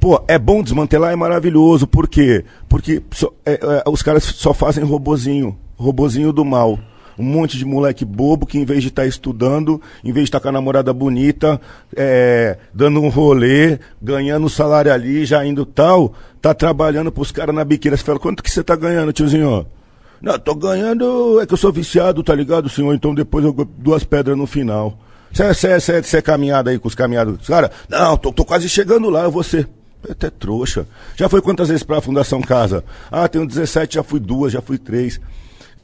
Pô, 0.00 0.20
é 0.26 0.38
bom 0.38 0.62
desmantelar, 0.62 1.12
é 1.12 1.16
maravilhoso. 1.16 1.86
Por 1.86 2.08
quê? 2.08 2.44
Porque 2.68 3.00
só- 3.12 3.32
é, 3.46 3.52
é, 3.52 3.88
os 3.88 4.02
caras 4.02 4.24
só 4.24 4.52
fazem 4.52 4.82
robozinho, 4.84 5.56
robozinho 5.76 6.32
do 6.32 6.44
mal. 6.44 6.78
Um 7.18 7.24
monte 7.24 7.56
de 7.56 7.64
moleque 7.64 8.04
bobo 8.04 8.46
que, 8.46 8.58
em 8.58 8.64
vez 8.64 8.82
de 8.82 8.88
estar 8.88 9.06
estudando, 9.06 9.80
em 10.02 10.12
vez 10.12 10.24
de 10.24 10.28
estar 10.28 10.40
com 10.40 10.48
a 10.48 10.52
namorada 10.52 10.92
bonita, 10.92 11.60
é, 11.96 12.58
dando 12.72 13.00
um 13.00 13.08
rolê, 13.08 13.78
ganhando 14.00 14.48
salário 14.48 14.92
ali, 14.92 15.24
já 15.24 15.44
indo 15.44 15.64
tal, 15.64 16.14
tá 16.40 16.52
trabalhando 16.52 17.12
pros 17.12 17.30
caras 17.30 17.54
na 17.54 17.64
biqueira. 17.64 17.96
Você 17.96 18.04
fala, 18.04 18.18
quanto 18.18 18.42
que 18.42 18.50
você 18.50 18.62
tá 18.62 18.76
ganhando, 18.76 19.12
tiozinho? 19.12 19.66
Não, 20.20 20.38
tô 20.38 20.54
ganhando, 20.54 21.40
é 21.40 21.46
que 21.46 21.52
eu 21.52 21.58
sou 21.58 21.70
viciado, 21.72 22.22
tá 22.22 22.34
ligado, 22.34 22.68
senhor? 22.68 22.94
Então 22.94 23.14
depois 23.14 23.44
eu 23.44 23.52
duas 23.78 24.04
pedras 24.04 24.36
no 24.36 24.46
final. 24.46 24.98
Você 25.30 26.16
é 26.16 26.22
caminhada 26.22 26.70
aí 26.70 26.78
com 26.78 26.88
os 26.88 26.94
caminhados? 26.94 27.46
Cara, 27.46 27.70
não, 27.88 28.16
tô, 28.16 28.32
tô 28.32 28.44
quase 28.44 28.68
chegando 28.68 29.10
lá, 29.10 29.24
eu 29.24 29.30
vou 29.30 29.42
ser. 29.42 29.68
Até 30.08 30.30
trouxa. 30.30 30.86
Já 31.16 31.28
foi 31.28 31.40
quantas 31.40 31.68
vezes 31.68 31.82
pra 31.82 32.00
Fundação 32.00 32.40
Casa? 32.40 32.84
Ah, 33.10 33.26
tenho 33.26 33.46
17, 33.46 33.96
já 33.96 34.02
fui 34.02 34.20
duas, 34.20 34.52
já 34.52 34.60
fui 34.60 34.78
três. 34.78 35.20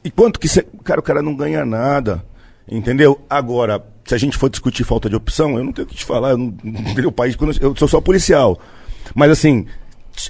E 0.03 0.09
quanto 0.11 0.39
que 0.39 0.47
você. 0.47 0.65
Cara, 0.83 0.99
o 0.99 1.03
cara 1.03 1.21
não 1.21 1.35
ganha 1.35 1.65
nada. 1.65 2.23
Entendeu? 2.69 3.19
Agora, 3.29 3.83
se 4.05 4.15
a 4.15 4.17
gente 4.17 4.37
for 4.37 4.49
discutir 4.49 4.83
falta 4.83 5.09
de 5.09 5.15
opção, 5.15 5.57
eu 5.57 5.63
não 5.63 5.71
tenho 5.73 5.85
o 5.85 5.89
que 5.89 5.95
te 5.95 6.05
falar. 6.05 6.31
Eu 6.31 6.37
não? 6.37 6.53
O 7.05 7.11
país, 7.11 7.35
quando 7.35 7.53
eu, 7.61 7.69
eu 7.71 7.75
sou 7.75 7.87
só 7.87 7.99
policial. 7.99 8.59
Mas 9.13 9.31
assim, 9.31 9.65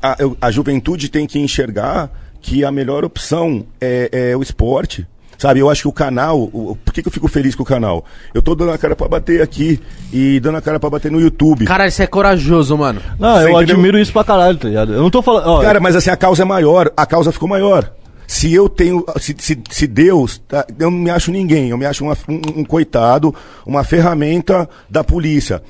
a, 0.01 0.15
eu- 0.19 0.35
a 0.41 0.49
juventude 0.49 1.09
tem 1.09 1.27
que 1.27 1.37
enxergar 1.39 2.09
que 2.41 2.63
a 2.65 2.71
melhor 2.71 3.05
opção 3.05 3.65
é, 3.79 4.29
é 4.31 4.37
o 4.37 4.41
esporte. 4.41 5.05
Sabe, 5.37 5.59
eu 5.59 5.69
acho 5.71 5.81
que 5.83 5.87
o 5.87 5.91
canal, 5.91 6.39
o- 6.39 6.77
por 6.83 6.93
que, 6.93 7.01
que 7.01 7.07
eu 7.07 7.11
fico 7.11 7.27
feliz 7.27 7.53
com 7.55 7.63
o 7.63 7.65
canal? 7.65 8.05
Eu 8.33 8.41
tô 8.41 8.53
dando 8.55 8.71
a 8.71 8.77
cara 8.77 8.95
pra 8.95 9.07
bater 9.07 9.41
aqui 9.41 9.79
e 10.13 10.39
dando 10.39 10.57
a 10.57 10.61
cara 10.61 10.79
pra 10.79 10.89
bater 10.89 11.11
no 11.11 11.19
YouTube. 11.19 11.65
Cara, 11.65 11.87
isso 11.87 12.01
é 12.01 12.07
corajoso, 12.07 12.77
mano. 12.77 13.01
Não, 13.19 13.35
Você 13.37 13.45
eu 13.45 13.49
entendeu? 13.49 13.75
admiro 13.75 13.99
isso 13.99 14.13
pra 14.13 14.23
caralho, 14.23 14.57
tá 14.57 14.67
ligado? 14.67 14.93
Eu 14.93 15.01
não 15.01 15.09
tô 15.09 15.21
falando. 15.21 15.47
Ó, 15.47 15.61
Cara, 15.61 15.79
mas 15.79 15.95
assim, 15.95 16.09
a 16.11 16.17
causa 16.17 16.43
é 16.43 16.45
maior, 16.45 16.91
a 16.95 17.05
causa 17.05 17.31
ficou 17.31 17.47
maior. 17.49 17.91
Se 18.33 18.53
eu 18.53 18.69
tenho, 18.69 19.03
se, 19.19 19.35
se, 19.37 19.61
se 19.69 19.85
Deus, 19.85 20.41
tá, 20.47 20.65
eu 20.79 20.89
não 20.89 20.97
me 20.99 21.09
acho 21.09 21.31
ninguém, 21.31 21.67
eu 21.69 21.77
me 21.77 21.85
acho 21.85 22.01
uma- 22.01 22.17
um, 22.29 22.61
um 22.61 22.63
coitado, 22.63 23.35
uma 23.65 23.83
ferramenta 23.83 24.69
da 24.89 25.03
polícia. 25.03 25.61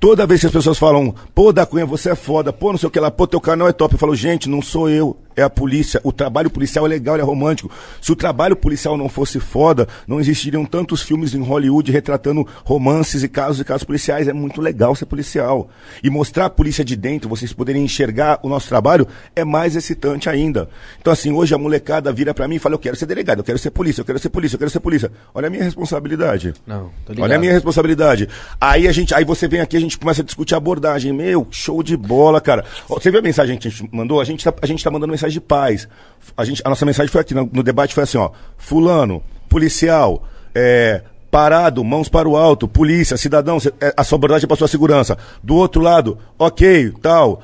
Toda 0.00 0.26
vez 0.26 0.40
que 0.40 0.46
as 0.46 0.52
pessoas 0.52 0.76
falam, 0.76 1.14
pô, 1.32 1.52
da 1.52 1.64
Cunha, 1.64 1.86
você 1.86 2.10
é 2.10 2.16
foda, 2.16 2.52
pô, 2.52 2.72
não 2.72 2.78
sei 2.80 2.88
o 2.88 2.90
que 2.90 2.98
lá, 2.98 3.12
pô, 3.12 3.28
teu 3.28 3.40
canal 3.40 3.68
é 3.68 3.72
top. 3.72 3.94
Eu 3.94 3.98
falo, 4.00 4.16
gente, 4.16 4.48
não 4.48 4.60
sou 4.60 4.90
eu, 4.90 5.16
é 5.40 5.44
a 5.44 5.50
polícia. 5.50 6.00
O 6.04 6.12
trabalho 6.12 6.50
policial 6.50 6.86
é 6.86 6.88
legal, 6.88 7.16
ele 7.16 7.22
é 7.22 7.26
romântico. 7.26 7.70
Se 8.00 8.12
o 8.12 8.16
trabalho 8.16 8.54
policial 8.56 8.96
não 8.96 9.08
fosse 9.08 9.40
foda, 9.40 9.88
não 10.06 10.20
existiriam 10.20 10.64
tantos 10.64 11.02
filmes 11.02 11.34
em 11.34 11.42
Hollywood 11.42 11.90
retratando 11.90 12.46
romances 12.64 13.22
e 13.22 13.28
casos 13.28 13.60
e 13.60 13.64
casos 13.64 13.84
policiais. 13.84 14.28
É 14.28 14.32
muito 14.32 14.60
legal 14.60 14.94
ser 14.94 15.06
policial. 15.06 15.68
E 16.02 16.10
mostrar 16.10 16.46
a 16.46 16.50
polícia 16.50 16.84
de 16.84 16.96
dentro, 16.96 17.28
vocês 17.28 17.52
poderem 17.52 17.84
enxergar 17.84 18.40
o 18.42 18.48
nosso 18.48 18.68
trabalho, 18.68 19.06
é 19.34 19.44
mais 19.44 19.76
excitante 19.76 20.28
ainda. 20.28 20.68
Então, 21.00 21.12
assim, 21.12 21.32
hoje 21.32 21.54
a 21.54 21.58
molecada 21.58 22.12
vira 22.12 22.34
pra 22.34 22.46
mim 22.46 22.56
e 22.56 22.58
fala, 22.58 22.74
eu 22.74 22.78
quero 22.78 22.96
ser 22.96 23.06
delegado, 23.06 23.38
eu 23.38 23.44
quero 23.44 23.58
ser 23.58 23.70
polícia, 23.70 24.00
eu 24.00 24.04
quero 24.04 24.18
ser 24.18 24.28
polícia, 24.28 24.54
eu 24.54 24.58
quero 24.58 24.70
ser 24.70 24.80
polícia. 24.80 25.10
Olha 25.34 25.48
a 25.48 25.50
minha 25.50 25.64
responsabilidade. 25.64 26.54
Não, 26.66 26.90
tô 27.04 27.12
ligado. 27.12 27.24
Olha 27.24 27.36
a 27.36 27.38
minha 27.38 27.52
responsabilidade. 27.52 28.28
Aí 28.60 28.86
a 28.86 28.92
gente, 28.92 29.14
aí 29.14 29.24
você 29.24 29.48
vem 29.48 29.60
aqui, 29.60 29.76
a 29.76 29.80
gente 29.80 29.98
começa 29.98 30.22
a 30.22 30.24
discutir 30.24 30.54
abordagem. 30.54 31.12
Meu, 31.12 31.46
show 31.50 31.82
de 31.82 31.96
bola, 31.96 32.40
cara. 32.40 32.64
Você 32.88 33.10
viu 33.10 33.20
a 33.20 33.22
mensagem 33.22 33.56
que 33.56 33.68
a 33.68 33.70
gente 33.70 33.88
mandou? 33.92 34.20
A 34.20 34.24
gente 34.24 34.44
tá, 34.44 34.54
a 34.60 34.66
gente 34.66 34.82
tá 34.82 34.90
mandando 34.90 35.10
mensagem 35.10 35.29
de 35.32 35.40
paz. 35.40 35.88
A, 36.36 36.44
gente, 36.44 36.62
a 36.64 36.68
nossa 36.68 36.84
mensagem 36.86 37.10
foi 37.10 37.20
aqui, 37.20 37.34
no, 37.34 37.48
no 37.52 37.62
debate 37.62 37.94
foi 37.94 38.04
assim, 38.04 38.18
ó. 38.18 38.30
Fulano, 38.56 39.22
policial, 39.48 40.24
é, 40.54 41.02
Parado, 41.30 41.84
mãos 41.84 42.08
para 42.08 42.28
o 42.28 42.36
alto, 42.36 42.66
polícia, 42.66 43.16
cidadão, 43.16 43.58
é, 43.80 43.94
a 43.96 44.02
sua 44.02 44.16
abordagem 44.16 44.46
é 44.46 44.48
para 44.48 44.56
sua 44.56 44.66
segurança. 44.66 45.16
Do 45.40 45.54
outro 45.54 45.80
lado, 45.80 46.18
ok, 46.36 46.92
tal, 47.00 47.40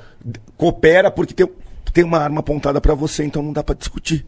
coopera 0.57 1.09
porque 1.09 1.33
tem, 1.33 1.49
tem 1.93 2.03
uma 2.03 2.19
arma 2.19 2.41
apontada 2.41 2.81
para 2.81 2.95
você, 2.95 3.25
então 3.25 3.43
não 3.43 3.53
dá 3.53 3.63
para 3.63 3.77
discutir. 3.77 4.27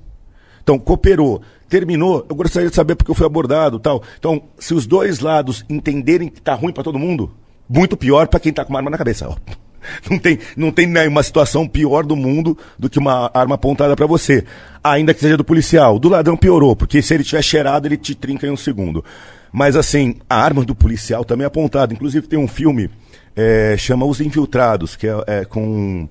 Então, 0.63 0.79
cooperou, 0.79 1.43
terminou, 1.69 2.25
eu 2.29 2.37
gostaria 2.37 2.69
de 2.69 2.75
saber 2.77 2.95
porque 2.95 3.11
eu 3.11 3.17
fui 3.17 3.27
abordado, 3.27 3.81
tal. 3.81 4.01
Então, 4.17 4.43
se 4.59 4.75
os 4.75 4.87
dois 4.87 5.19
lados 5.19 5.65
entenderem 5.69 6.29
que 6.29 6.41
tá 6.41 6.55
ruim 6.55 6.73
para 6.73 6.85
todo 6.85 6.99
mundo, 6.99 7.35
muito 7.69 7.97
pior 7.97 8.29
para 8.29 8.39
quem 8.39 8.53
tá 8.53 8.65
com 8.65 8.71
uma 8.71 8.79
arma 8.79 8.91
na 8.91 8.99
cabeça. 8.99 9.29
ó. 9.29 9.35
Não 10.11 10.19
tem, 10.19 10.39
não 10.57 10.71
tem 10.71 10.87
né, 10.87 11.07
uma 11.09 11.23
situação 11.23 11.67
pior 11.67 12.05
do 12.05 12.17
mundo 12.17 12.57
do 12.79 12.89
que 12.89 12.99
uma 12.99 13.31
arma 13.35 13.55
apontada 13.55 13.95
para 13.95 14.07
você. 14.07 14.45
Ainda 14.83 15.13
que 15.13 15.21
seja 15.21 15.37
do 15.37 15.45
policial. 15.45 15.99
Do 15.99 16.09
ladrão 16.09 16.37
piorou, 16.37 16.75
porque 16.75 17.03
se 17.03 17.15
ele 17.15 17.25
tiver 17.25 17.43
cheirado, 17.43 17.87
ele 17.87 17.97
te 17.97 18.15
trinca 18.15 18.47
em 18.47 18.51
um 18.51 18.57
segundo. 18.57 19.05
Mas 19.53 19.77
assim, 19.77 20.17
a 20.29 20.37
arma 20.43 20.65
do 20.65 20.75
policial 20.75 21.25
também 21.25 21.45
é 21.45 21.47
apontada. 21.47 21.93
Inclusive 21.93 22.27
tem 22.27 22.39
um 22.39 22.49
filme, 22.49 22.91
é, 23.35 23.77
chama 23.79 24.07
Os 24.07 24.21
Infiltrados, 24.21 24.97
que 24.97 25.07
é, 25.07 25.15
é 25.27 25.45
com 25.45 26.09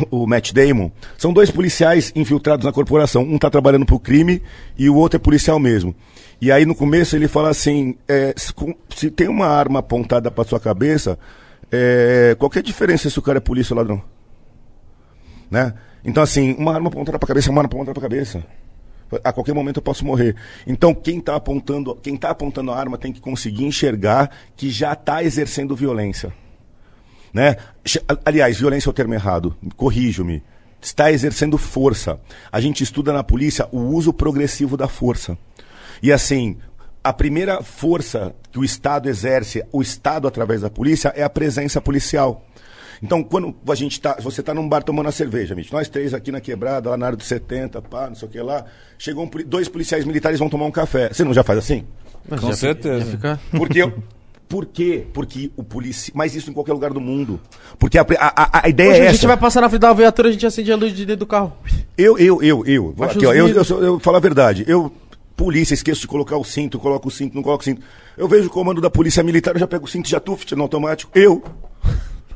o 0.10 0.26
Matt 0.26 0.52
Damon. 0.52 0.90
São 1.16 1.32
dois 1.32 1.50
policiais 1.50 2.12
infiltrados 2.14 2.64
na 2.64 2.72
corporação. 2.72 3.22
Um 3.22 3.38
tá 3.38 3.50
trabalhando 3.50 3.86
pro 3.86 3.98
crime 3.98 4.42
e 4.76 4.88
o 4.88 4.94
outro 4.94 5.16
é 5.16 5.20
policial 5.20 5.58
mesmo. 5.58 5.94
E 6.40 6.52
aí 6.52 6.64
no 6.64 6.74
começo 6.74 7.16
ele 7.16 7.28
fala 7.28 7.50
assim: 7.50 7.96
é, 8.06 8.32
se, 8.36 8.52
se 8.94 9.10
tem 9.10 9.28
uma 9.28 9.46
arma 9.46 9.80
apontada 9.80 10.30
pra 10.30 10.44
sua 10.44 10.60
cabeça, 10.60 11.18
é, 11.70 12.36
qual 12.38 12.50
que 12.50 12.58
é 12.58 12.60
a 12.60 12.64
diferença 12.64 13.10
se 13.10 13.18
o 13.18 13.22
cara 13.22 13.38
é 13.38 13.40
polícia 13.40 13.74
ou 13.74 13.78
ladrão? 13.78 14.02
Né? 15.50 15.74
Então, 16.04 16.22
assim, 16.22 16.54
uma 16.58 16.74
arma 16.74 16.88
apontada 16.88 17.18
pra 17.18 17.28
cabeça 17.28 17.48
é 17.48 17.50
uma 17.50 17.60
arma 17.60 17.68
apontada 17.68 17.92
pra 17.92 18.08
cabeça. 18.08 18.44
A 19.24 19.32
qualquer 19.32 19.54
momento 19.54 19.78
eu 19.78 19.82
posso 19.82 20.04
morrer. 20.04 20.36
Então, 20.66 20.94
quem 20.94 21.18
está 21.18 21.34
apontando, 21.34 21.94
quem 21.96 22.16
tá 22.16 22.30
apontando 22.30 22.70
a 22.70 22.78
arma 22.78 22.98
tem 22.98 23.12
que 23.12 23.20
conseguir 23.20 23.64
enxergar 23.64 24.30
que 24.54 24.70
já 24.70 24.92
está 24.92 25.24
exercendo 25.24 25.74
violência. 25.74 26.32
Né? 27.32 27.56
Aliás, 28.24 28.58
violência 28.58 28.88
é 28.88 28.90
o 28.90 28.94
termo 28.94 29.14
errado. 29.14 29.56
Corrijo-me. 29.76 30.42
Está 30.80 31.10
exercendo 31.10 31.58
força. 31.58 32.20
A 32.52 32.60
gente 32.60 32.82
estuda 32.82 33.12
na 33.12 33.24
polícia 33.24 33.66
o 33.72 33.80
uso 33.80 34.12
progressivo 34.12 34.76
da 34.76 34.88
força. 34.88 35.36
E 36.02 36.12
assim, 36.12 36.56
a 37.08 37.12
primeira 37.12 37.62
força 37.62 38.34
que 38.52 38.58
o 38.58 38.64
Estado 38.64 39.08
exerce, 39.08 39.64
o 39.72 39.80
Estado 39.82 40.28
através 40.28 40.60
da 40.60 40.70
polícia, 40.70 41.12
é 41.16 41.22
a 41.22 41.30
presença 41.30 41.80
policial. 41.80 42.44
Então, 43.02 43.22
quando 43.22 43.54
a 43.68 43.74
gente 43.76 44.00
tá, 44.00 44.16
você 44.20 44.40
está 44.40 44.52
num 44.52 44.68
bar 44.68 44.82
tomando 44.82 45.08
a 45.08 45.12
cerveja, 45.12 45.54
Mitch, 45.54 45.70
nós 45.70 45.88
três 45.88 46.12
aqui 46.12 46.32
na 46.32 46.40
quebrada, 46.40 46.90
lá 46.90 46.96
na 46.96 47.06
área 47.06 47.16
dos 47.16 47.26
70, 47.28 47.80
pá, 47.82 48.08
não 48.08 48.16
sei 48.16 48.26
o 48.28 48.30
que 48.30 48.40
lá, 48.40 48.64
chegou 48.98 49.24
um 49.24 49.30
dois 49.46 49.68
policiais 49.68 50.04
militares 50.04 50.38
vão 50.40 50.48
tomar 50.48 50.66
um 50.66 50.70
café. 50.70 51.08
Você 51.12 51.22
não 51.22 51.32
já 51.32 51.44
faz 51.44 51.60
assim? 51.60 51.84
Com 52.40 52.52
certeza. 52.52 53.04
Fica... 53.12 53.40
Porque 53.56 53.78
eu- 53.82 53.94
Por 54.48 54.66
quê? 54.66 55.06
Porque 55.12 55.52
o 55.56 55.62
polícia. 55.62 56.12
Mas 56.16 56.34
isso 56.34 56.50
em 56.50 56.52
qualquer 56.52 56.72
lugar 56.72 56.90
do 56.92 57.00
mundo. 57.00 57.38
Porque 57.78 57.98
a, 57.98 58.02
a, 58.18 58.42
a- 58.58 58.60
a 58.64 58.68
ideia 58.68 58.90
Hoje 58.90 58.98
é 58.98 59.02
a 59.02 59.04
essa. 59.04 59.14
gente 59.14 59.26
vai 59.28 59.36
passar 59.36 59.60
na 59.60 59.68
frente 59.68 59.82
da 59.82 59.92
viatura, 59.92 60.28
a 60.28 60.32
gente 60.32 60.44
acende 60.46 60.72
a 60.72 60.76
luz 60.76 60.92
de 60.92 61.06
dentro 61.06 61.20
do 61.20 61.26
carro. 61.26 61.52
Eu, 61.96 62.18
eu, 62.18 62.42
eu, 62.42 62.64
eu. 62.66 62.94
Aqui, 63.00 63.24
ó, 63.26 63.32
eu, 63.32 63.48
eu, 63.48 63.64
sou- 63.64 63.82
eu 63.82 63.98
falo 64.00 64.16
a 64.16 64.20
verdade. 64.20 64.64
Eu, 64.66 64.90
polícia, 65.38 65.72
esqueço 65.72 66.00
de 66.02 66.08
colocar 66.08 66.36
o 66.36 66.44
cinto, 66.44 66.78
coloco 66.78 67.06
o 67.08 67.10
cinto, 67.10 67.34
não 67.34 67.42
coloco 67.42 67.62
o 67.62 67.64
cinto. 67.64 67.80
Eu 68.16 68.26
vejo 68.28 68.48
o 68.48 68.50
comando 68.50 68.80
da 68.80 68.90
polícia 68.90 69.22
militar, 69.22 69.54
eu 69.54 69.60
já 69.60 69.66
pego 69.68 69.84
o 69.84 69.88
cinto 69.88 70.08
já 70.08 70.18
tuft 70.20 70.54
no 70.56 70.62
automático. 70.64 71.10
Eu. 71.14 71.42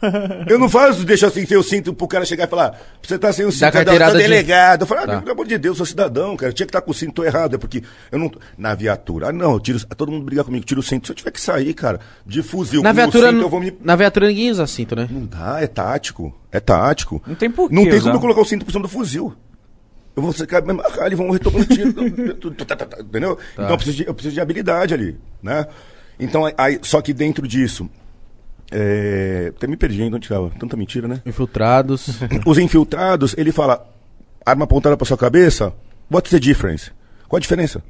Eu 0.48 0.58
não 0.58 0.68
faço, 0.68 1.04
deixa 1.04 1.28
assim, 1.28 1.46
sem 1.46 1.56
o 1.56 1.62
cinto 1.62 1.94
pro 1.94 2.08
cara 2.08 2.24
chegar 2.24 2.48
e 2.48 2.50
falar, 2.50 2.76
você 3.00 3.16
tá 3.16 3.32
sem 3.32 3.44
o 3.46 3.52
cinto, 3.52 3.62
é 3.62 3.66
da- 3.66 3.72
carteirada 3.72 4.14
da 4.14 4.18
de- 4.18 4.24
delegado. 4.24 4.80
Eu 4.82 4.86
falo, 4.88 5.00
ah, 5.02 5.06
Tá. 5.06 5.20
pelo 5.20 5.30
amor 5.30 5.46
de 5.46 5.56
Deus, 5.56 5.74
eu 5.74 5.76
sou 5.76 5.86
cidadão, 5.86 6.36
cara. 6.36 6.52
Tinha 6.52 6.66
que 6.66 6.70
estar 6.70 6.80
com 6.80 6.90
o 6.90 6.94
cinto 6.94 7.12
tô 7.12 7.24
errado, 7.24 7.54
é 7.54 7.58
porque 7.58 7.84
eu 8.10 8.18
não. 8.18 8.28
Na 8.58 8.74
viatura. 8.74 9.28
Ah, 9.28 9.32
não, 9.32 9.52
eu 9.52 9.60
tiro. 9.60 9.78
Todo 9.96 10.10
mundo 10.10 10.24
briga 10.24 10.42
comigo, 10.42 10.64
tiro 10.64 10.80
o 10.80 10.82
cinto. 10.82 11.06
Se 11.06 11.12
eu 11.12 11.14
tiver 11.16 11.30
que 11.30 11.40
sair, 11.40 11.72
cara, 11.72 12.00
de 12.26 12.42
fuzil, 12.42 12.82
Na 12.82 12.88
com 12.88 12.94
o 12.94 12.96
viatura, 12.96 13.30
cinto, 13.30 13.42
eu 13.42 13.48
vou 13.48 13.60
me. 13.60 13.72
na 13.80 13.94
viatura 13.94 14.26
ninguém 14.26 14.50
usa 14.50 14.66
cinto, 14.66 14.96
né? 14.96 15.06
Não 15.08 15.24
dá, 15.24 15.58
é 15.62 15.68
tático. 15.68 16.34
É 16.50 16.58
tático. 16.58 17.22
Não 17.24 17.36
tem 17.36 17.48
por 17.48 17.68
que 17.68 17.74
Não 17.76 17.84
tem 17.84 17.92
usar. 17.94 18.02
como 18.06 18.16
eu 18.16 18.20
colocar 18.20 18.40
o 18.40 18.44
cinto 18.44 18.64
por 18.64 18.72
cima 18.72 18.82
do 18.82 18.88
fuzil. 18.88 19.32
Eu 20.14 20.22
vou 20.22 20.32
secar, 20.32 20.62
me 20.62 20.70
amarrar, 20.72 21.06
eles 21.06 21.16
vão 21.18 21.30
retomando 21.30 21.64
tiro. 21.66 21.90
Entendeu? 23.00 23.38
Então 23.54 23.70
eu 23.70 23.76
preciso, 23.76 23.96
de, 23.96 24.06
eu 24.06 24.14
preciso 24.14 24.34
de 24.34 24.40
habilidade 24.40 24.92
ali, 24.94 25.18
né? 25.42 25.66
Então, 26.20 26.42
aí, 26.58 26.78
só 26.82 27.00
que 27.00 27.12
dentro 27.12 27.48
disso. 27.48 27.88
É, 28.70 29.52
até 29.54 29.66
me 29.66 29.76
perdi, 29.76 30.02
onde 30.02 30.24
estava? 30.24 30.50
Tanta 30.58 30.76
mentira, 30.76 31.06
né? 31.06 31.20
Infiltrados. 31.26 32.20
Os 32.46 32.58
infiltrados, 32.58 33.34
ele 33.36 33.52
fala, 33.52 33.86
arma 34.44 34.64
apontada 34.64 34.96
para 34.96 35.06
sua 35.06 35.16
cabeça, 35.16 35.72
what's 36.10 36.30
the 36.30 36.38
difference? 36.38 36.90
Qual 37.28 37.36
a 37.38 37.40
diferença? 37.40 37.82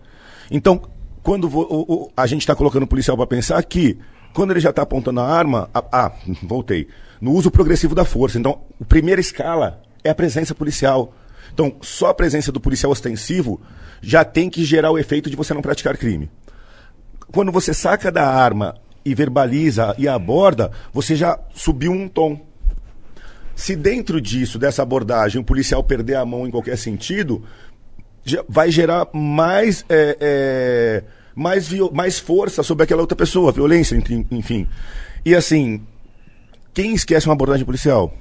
Então, 0.50 0.82
quando 1.22 1.48
vo- 1.48 1.66
o- 1.70 1.92
o- 2.06 2.12
a 2.16 2.26
gente 2.26 2.40
está 2.40 2.54
colocando 2.54 2.82
o 2.82 2.86
policial 2.86 3.16
para 3.16 3.26
pensar 3.26 3.62
que, 3.64 3.98
quando 4.34 4.50
ele 4.50 4.60
já 4.60 4.70
está 4.70 4.82
apontando 4.82 5.20
a 5.20 5.26
arma, 5.28 5.70
a- 5.72 5.84
ah, 5.92 6.12
voltei, 6.42 6.88
no 7.20 7.32
uso 7.32 7.50
progressivo 7.50 7.94
da 7.94 8.04
força. 8.04 8.38
Então, 8.38 8.62
a 8.80 8.84
primeira 8.84 9.20
escala 9.20 9.80
é 10.02 10.10
a 10.10 10.14
presença 10.14 10.52
policial. 10.54 11.14
Então, 11.52 11.76
só 11.80 12.08
a 12.08 12.14
presença 12.14 12.52
do 12.52 12.60
policial 12.60 12.92
ostensivo 12.92 13.60
já 14.00 14.24
tem 14.24 14.50
que 14.50 14.64
gerar 14.64 14.90
o 14.90 14.98
efeito 14.98 15.30
de 15.30 15.36
você 15.36 15.54
não 15.54 15.62
praticar 15.62 15.96
crime 15.96 16.30
quando 17.32 17.50
você 17.50 17.72
saca 17.72 18.12
da 18.12 18.28
arma 18.28 18.76
e 19.04 19.14
verbaliza 19.14 19.94
e 19.98 20.06
aborda, 20.06 20.70
você 20.92 21.16
já 21.16 21.38
subiu 21.54 21.90
um 21.90 22.06
tom. 22.06 22.38
Se 23.56 23.74
dentro 23.74 24.20
disso, 24.20 24.58
dessa 24.58 24.82
abordagem, 24.82 25.40
o 25.40 25.44
policial 25.44 25.82
perder 25.82 26.16
a 26.16 26.24
mão 26.24 26.46
em 26.46 26.50
qualquer 26.50 26.76
sentido, 26.76 27.42
vai 28.48 28.70
gerar 28.70 29.08
mais, 29.12 29.84
é, 29.88 30.16
é, 30.20 31.04
mais, 31.34 31.68
mais 31.92 32.18
força 32.18 32.62
sobre 32.62 32.84
aquela 32.84 33.00
outra 33.00 33.16
pessoa, 33.16 33.50
violência, 33.50 33.96
enfim. 34.30 34.68
E 35.24 35.34
assim, 35.34 35.82
quem 36.72 36.94
esquece 36.94 37.26
uma 37.26 37.34
abordagem 37.34 37.64
policial? 37.64 38.12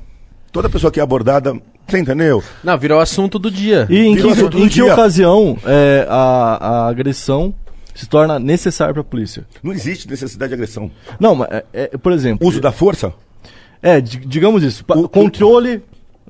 Toda 0.51 0.69
pessoa 0.69 0.91
que 0.91 0.99
é 0.99 1.03
abordada, 1.03 1.53
você 1.87 1.99
entendeu? 1.99 2.43
Não, 2.63 2.77
virou 2.77 2.99
assunto 2.99 3.37
do 3.37 3.49
dia. 3.51 3.85
E 3.89 3.97
em 3.99 4.15
que, 4.15 4.21
Virou 4.33 4.49
em 4.59 4.67
que 4.67 4.75
dia. 4.75 4.93
ocasião 4.93 5.57
é, 5.65 6.05
a, 6.09 6.57
a 6.85 6.87
agressão 6.87 7.53
se 7.93 8.07
torna 8.07 8.39
necessária 8.39 8.93
para 8.93 9.01
a 9.01 9.03
polícia? 9.05 9.45
Não 9.61 9.73
existe 9.73 10.09
necessidade 10.09 10.49
de 10.49 10.53
agressão. 10.55 10.89
Não, 11.19 11.35
mas, 11.35 11.49
é, 11.51 11.65
é, 11.73 11.87
por 11.97 12.11
exemplo... 12.13 12.47
Uso 12.47 12.61
da 12.61 12.71
força? 12.71 13.13
É, 13.81 13.99
di- 13.99 14.17
digamos 14.25 14.63
isso. 14.63 14.85
O- 14.87 15.09
controle 15.09 15.83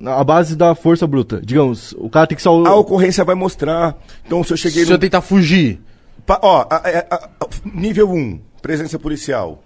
à 0.04 0.24
base 0.24 0.56
da 0.56 0.74
força 0.74 1.06
bruta. 1.06 1.40
Digamos, 1.44 1.94
o 2.00 2.10
cara 2.10 2.26
tem 2.26 2.36
que 2.36 2.42
salvar... 2.42 2.72
A 2.72 2.76
ocorrência 2.76 3.24
vai 3.24 3.36
mostrar. 3.36 3.96
Então, 4.26 4.44
se 4.44 4.52
eu 4.54 4.58
cheguei 4.58 4.84
Se 4.86 4.90
eu 4.92 4.96
no. 4.96 5.00
tentar 5.00 5.22
fugir. 5.22 5.80
Pa- 6.26 6.40
ó, 6.42 6.66
a- 6.70 6.76
a- 6.76 7.06
a- 7.16 7.30
a- 7.42 7.48
nível 7.66 8.10
1, 8.10 8.40
presença 8.62 8.98
policial. 8.98 9.62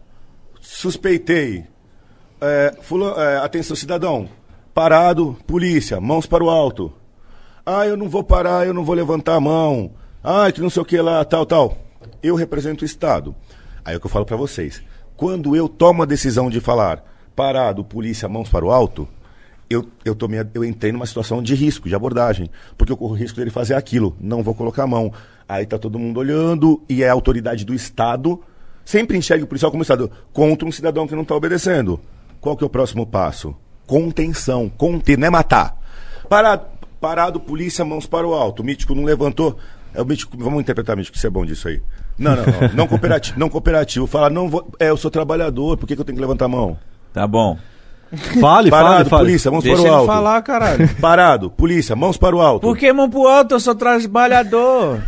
Suspeitei. 0.59 1.63
É, 2.41 2.73
fula- 2.81 3.15
é, 3.17 3.37
atenção, 3.37 3.75
cidadão. 3.75 4.27
Parado, 4.75 5.37
polícia, 5.47 6.01
mãos 6.01 6.25
para 6.25 6.43
o 6.43 6.49
alto. 6.49 6.91
Ah, 7.65 7.87
eu 7.87 7.95
não 7.95 8.09
vou 8.09 8.21
parar, 8.21 8.67
eu 8.67 8.73
não 8.73 8.83
vou 8.83 8.93
levantar 8.93 9.35
a 9.35 9.39
mão. 9.39 9.91
Ah, 10.21 10.51
que 10.51 10.59
não 10.59 10.69
sei 10.69 10.81
o 10.81 10.85
que 10.85 10.99
lá, 10.99 11.23
tal, 11.23 11.45
tal. 11.45 11.77
Eu 12.21 12.35
represento 12.35 12.83
o 12.83 12.85
Estado. 12.85 13.33
Aí 13.85 13.93
é 13.93 13.97
o 13.97 14.01
que 14.01 14.05
eu 14.05 14.11
falo 14.11 14.25
para 14.25 14.35
vocês. 14.35 14.83
Quando 15.15 15.55
eu 15.55 15.69
tomo 15.69 16.03
a 16.03 16.05
decisão 16.05 16.49
de 16.49 16.59
falar 16.59 17.05
parado, 17.33 17.85
polícia, 17.85 18.27
mãos 18.27 18.49
para 18.49 18.65
o 18.65 18.69
alto, 18.69 19.07
eu, 19.69 19.87
eu, 20.03 20.13
tomei, 20.13 20.45
eu 20.53 20.65
entrei 20.65 20.91
numa 20.91 21.05
situação 21.05 21.41
de 21.41 21.55
risco, 21.55 21.87
de 21.87 21.95
abordagem. 21.95 22.49
Porque 22.77 22.91
eu 22.91 22.97
corro 22.97 23.13
o 23.13 23.17
risco 23.17 23.37
dele 23.37 23.51
fazer 23.51 23.75
aquilo. 23.75 24.13
Não 24.19 24.43
vou 24.43 24.53
colocar 24.53 24.83
a 24.83 24.87
mão. 24.87 25.09
Aí 25.47 25.65
tá 25.65 25.79
todo 25.79 25.97
mundo 25.97 26.19
olhando 26.19 26.83
e 26.89 27.01
é 27.01 27.07
a 27.07 27.13
autoridade 27.13 27.63
do 27.63 27.73
Estado. 27.73 28.43
Sempre 28.83 29.17
enxerga 29.17 29.45
o 29.45 29.47
policial 29.47 29.71
como 29.71 29.83
Estado 29.83 30.11
contra 30.33 30.67
um 30.67 30.71
cidadão 30.71 31.07
que 31.07 31.15
não 31.15 31.21
está 31.21 31.33
obedecendo. 31.33 31.97
Qual 32.41 32.57
que 32.57 32.63
é 32.65 32.67
o 32.67 32.69
próximo 32.69 33.07
passo? 33.07 33.55
Contenção. 33.87 34.69
Conter, 34.77 35.17
não 35.17 35.27
é 35.27 35.29
matar. 35.29 35.77
Parado, 36.29 36.63
parado, 36.99 37.39
polícia, 37.39 37.85
mãos 37.85 38.05
para 38.05 38.27
o 38.27 38.33
alto. 38.33 38.61
O 38.61 38.65
mítico 38.65 38.95
não 38.95 39.03
levantou. 39.03 39.57
É 39.93 40.01
o 40.01 40.05
mítico, 40.05 40.35
vamos 40.37 40.59
interpretar, 40.59 40.97
mítico, 40.97 41.17
você 41.17 41.27
é 41.27 41.29
bom 41.29 41.45
disso 41.45 41.67
aí. 41.67 41.81
Não, 42.17 42.35
não, 42.35 42.43
não. 42.45 42.73
Não 42.75 42.87
cooperativo. 42.87 43.39
Não 43.39 43.49
cooperativo. 43.49 44.07
Fala, 44.07 44.29
não 44.29 44.49
vou. 44.49 44.67
É, 44.79 44.89
eu 44.89 44.97
sou 44.97 45.09
trabalhador, 45.11 45.77
por 45.77 45.87
que, 45.87 45.95
que 45.95 46.01
eu 46.01 46.05
tenho 46.05 46.15
que 46.17 46.21
levantar 46.21 46.45
a 46.45 46.49
mão? 46.49 46.77
Tá 47.13 47.25
bom. 47.27 47.57
Fale, 48.39 48.69
Parado, 48.69 49.09
fale. 49.09 49.23
polícia, 49.25 49.51
mãos 49.51 49.63
Deixa 49.63 49.81
para 49.81 49.91
o 49.91 49.95
alto. 49.95 50.07
falar, 50.07 50.41
caralho. 50.41 50.95
Parado, 51.01 51.49
polícia, 51.49 51.95
mãos 51.95 52.15
para 52.17 52.35
o 52.35 52.41
alto. 52.41 52.61
Por 52.61 52.77
que 52.77 52.91
mão 52.93 53.09
pro 53.09 53.27
alto? 53.27 53.55
Eu 53.55 53.59
sou 53.59 53.75
trabalhador. 53.75 55.01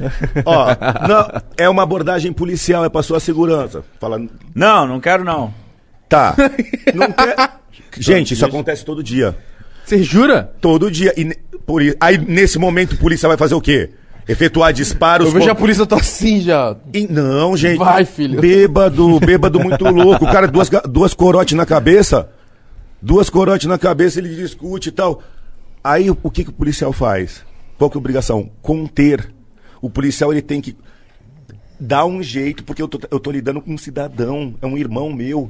Ó, 0.43 0.65
não, 1.07 1.41
é 1.57 1.69
uma 1.69 1.83
abordagem 1.83 2.33
policial, 2.33 2.83
é 2.83 2.89
para 2.89 3.03
sua 3.03 3.19
segurança. 3.19 3.83
Fala, 3.99 4.19
Não, 4.53 4.87
não 4.87 4.99
quero 4.99 5.23
não. 5.23 5.53
tá. 6.09 6.35
Não 6.93 7.11
quer... 7.11 7.35
Gente, 7.97 8.33
isso 8.33 8.45
acontece 8.45 8.83
todo 8.85 9.03
dia. 9.03 9.35
Você 9.85 10.01
jura? 10.03 10.51
Todo 10.61 10.91
dia. 10.91 11.13
E, 11.15 11.23
ne- 11.23 11.37
por, 11.65 11.81
i- 11.81 11.95
aí, 11.99 12.17
nesse 12.17 12.57
momento, 12.59 12.95
a 12.95 12.97
polícia 12.97 13.27
vai 13.27 13.37
fazer 13.37 13.55
o 13.55 13.61
quê? 13.61 13.89
Efetuar 14.27 14.73
disparos. 14.73 15.27
Eu 15.27 15.33
vejo 15.33 15.49
a 15.49 15.55
polícia 15.55 15.85
tá 15.85 15.95
assim 15.95 16.41
já. 16.41 16.75
E- 16.93 17.07
Não, 17.07 17.55
gente. 17.55 17.77
Vai, 17.79 18.03
filho. 18.03 18.41
Bêbado, 18.41 19.19
bêbado 19.21 19.59
muito 19.59 19.85
louco. 19.85 20.25
O 20.25 20.31
cara, 20.31 20.47
duas, 20.47 20.67
ga- 20.67 20.81
duas 20.81 21.13
corotes 21.13 21.55
na 21.57 21.65
cabeça. 21.65 22.29
Duas 23.01 23.29
corotes 23.29 23.67
na 23.67 23.77
cabeça, 23.77 24.19
ele 24.19 24.35
discute 24.35 24.89
e 24.89 24.91
tal. 24.91 25.21
Aí, 25.83 26.09
o 26.09 26.29
que, 26.31 26.43
que 26.43 26.49
o 26.49 26.53
policial 26.53 26.91
faz? 26.91 27.43
Qual 27.77 27.89
que 27.89 27.95
é 27.95 27.99
a 27.99 28.01
obrigação? 28.01 28.49
Conter. 28.61 29.31
O 29.81 29.89
policial, 29.89 30.33
ele 30.33 30.41
tem 30.41 30.59
que. 30.59 30.75
dá 31.79 32.05
um 32.05 32.21
jeito, 32.21 32.63
porque 32.63 32.81
eu 32.81 32.87
tô, 32.87 32.99
eu 33.09 33.19
tô 33.19 33.31
lidando 33.31 33.61
com 33.61 33.73
um 33.73 33.77
cidadão, 33.77 34.55
é 34.61 34.65
um 34.67 34.77
irmão 34.77 35.13
meu. 35.13 35.49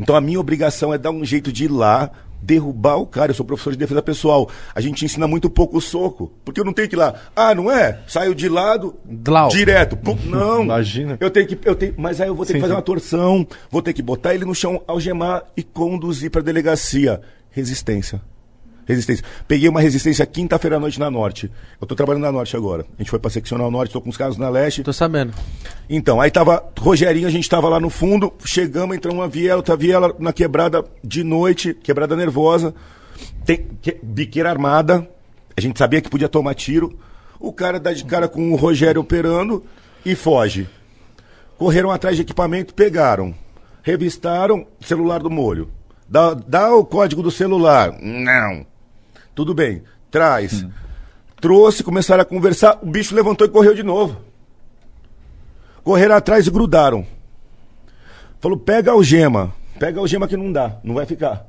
Então 0.00 0.14
a 0.16 0.20
minha 0.20 0.40
obrigação 0.40 0.92
é 0.92 0.98
dar 0.98 1.10
um 1.10 1.24
jeito 1.24 1.52
de 1.52 1.64
ir 1.64 1.70
lá, 1.70 2.10
derrubar 2.40 2.96
o 2.96 3.06
cara. 3.06 3.30
Eu 3.30 3.34
sou 3.34 3.44
professor 3.46 3.72
de 3.72 3.78
defesa 3.78 4.00
pessoal. 4.02 4.48
A 4.74 4.80
gente 4.80 5.04
ensina 5.04 5.26
muito 5.26 5.48
pouco 5.50 5.78
o 5.78 5.80
soco. 5.80 6.32
Porque 6.44 6.60
eu 6.60 6.64
não 6.64 6.72
tenho 6.72 6.88
que 6.88 6.94
ir 6.94 6.98
lá. 6.98 7.14
Ah, 7.34 7.54
não 7.54 7.70
é? 7.70 8.00
Saio 8.06 8.34
de 8.34 8.48
lado, 8.48 8.94
Dlau. 9.04 9.48
direto. 9.48 9.96
Pum, 9.96 10.16
não. 10.26 10.62
Imagina. 10.62 11.16
Eu 11.20 11.30
tenho 11.30 11.46
que. 11.46 11.58
Eu 11.64 11.74
tenho, 11.74 11.94
mas 11.96 12.20
aí 12.20 12.28
eu 12.28 12.34
vou 12.34 12.44
ter 12.44 12.52
Sim, 12.52 12.58
que 12.58 12.60
fazer 12.60 12.72
sim. 12.72 12.76
uma 12.76 12.82
torção, 12.82 13.46
vou 13.70 13.82
ter 13.82 13.92
que 13.92 14.02
botar 14.02 14.34
ele 14.34 14.44
no 14.44 14.54
chão, 14.54 14.82
algemar 14.86 15.44
e 15.56 15.62
conduzir 15.62 16.30
pra 16.30 16.42
delegacia. 16.42 17.20
Resistência. 17.50 18.20
Resistência. 18.86 19.24
Peguei 19.48 19.68
uma 19.68 19.80
resistência 19.80 20.24
quinta-feira 20.24 20.76
à 20.76 20.80
noite 20.80 20.98
na 21.00 21.10
norte. 21.10 21.50
Eu 21.80 21.86
tô 21.86 21.94
trabalhando 21.96 22.22
na 22.22 22.30
norte 22.32 22.56
agora. 22.56 22.86
A 22.96 23.02
gente 23.02 23.10
foi 23.10 23.18
pra 23.18 23.28
seccional 23.30 23.70
norte, 23.70 23.92
tô 23.92 24.00
com 24.00 24.08
os 24.10 24.16
caras 24.16 24.36
na 24.36 24.48
leste. 24.48 24.82
Tô 24.84 24.92
sabendo. 24.92 25.34
Então, 25.90 26.20
aí 26.20 26.30
tava 26.30 26.64
Rogerinho, 26.78 27.26
a 27.26 27.30
gente 27.30 27.48
tava 27.48 27.68
lá 27.68 27.80
no 27.80 27.90
fundo, 27.90 28.32
chegamos, 28.44 28.96
entramos 28.96 29.18
uma 29.20 29.28
viela, 29.28 29.56
outra 29.56 29.76
viela 29.76 30.14
na 30.18 30.32
quebrada 30.32 30.84
de 31.02 31.24
noite, 31.24 31.74
quebrada 31.74 32.14
nervosa, 32.14 32.72
tem 33.44 33.66
que- 33.82 33.98
biqueira 34.02 34.50
armada, 34.50 35.08
a 35.56 35.60
gente 35.60 35.78
sabia 35.78 36.00
que 36.00 36.08
podia 36.08 36.28
tomar 36.28 36.54
tiro. 36.54 36.96
O 37.40 37.52
cara 37.52 37.78
dá 37.80 37.92
de 37.92 38.04
cara 38.04 38.28
com 38.28 38.52
o 38.52 38.56
Rogério 38.56 39.00
operando 39.00 39.64
e 40.04 40.14
foge. 40.14 40.68
Correram 41.58 41.90
atrás 41.90 42.16
de 42.16 42.22
equipamento, 42.22 42.72
pegaram, 42.74 43.34
revistaram 43.82 44.66
celular 44.80 45.18
do 45.20 45.30
molho. 45.30 45.70
Dá, 46.08 46.34
dá 46.34 46.72
o 46.74 46.84
código 46.84 47.22
do 47.22 47.30
celular. 47.32 47.92
Não. 48.00 48.64
Tudo 49.36 49.52
bem, 49.52 49.82
traz. 50.10 50.66
Trouxe, 51.38 51.84
começaram 51.84 52.22
a 52.22 52.24
conversar, 52.24 52.78
o 52.82 52.86
bicho 52.86 53.14
levantou 53.14 53.46
e 53.46 53.50
correu 53.50 53.74
de 53.74 53.82
novo. 53.82 54.16
Correram 55.84 56.16
atrás 56.16 56.46
e 56.46 56.50
grudaram. 56.50 57.06
Falou, 58.40 58.58
pega 58.58 58.90
a 58.90 58.94
algema. 58.94 59.54
Pega 59.78 59.98
a 59.98 60.00
algema 60.00 60.26
que 60.26 60.38
não 60.38 60.50
dá, 60.50 60.78
não 60.82 60.94
vai 60.94 61.04
ficar. 61.04 61.46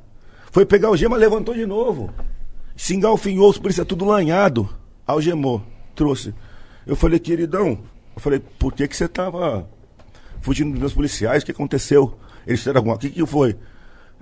Foi 0.52 0.66
pegar 0.66 0.90
a 0.90 0.92
algema, 0.92 1.16
levantou 1.16 1.56
de 1.56 1.66
novo. 1.66 2.14
Se 2.76 2.94
engalfinhou, 2.94 3.50
os 3.50 3.58
polícia 3.58 3.86
tudo 3.86 4.04
lanhado. 4.04 4.68
Algemou, 5.08 5.64
trouxe. 5.96 6.36
Eu 6.86 6.98
falei, 6.98 7.20
queridão, 7.20 7.80
eu 8.14 8.22
falei, 8.22 8.40
por 8.60 8.74
que 8.74 8.86
que 8.86 8.98
você 8.98 9.08
tava 9.08 9.66
fugindo 10.42 10.72
dos 10.72 10.80
meus 10.82 10.94
policiais? 10.94 11.42
O 11.42 11.46
que 11.46 11.54
aconteceu? 11.54 12.18
Eles 12.46 12.60
fizeram 12.60 12.80
alguma... 12.80 12.96
O 12.96 13.00
que 13.00 13.10
que 13.10 13.26
foi? 13.26 13.56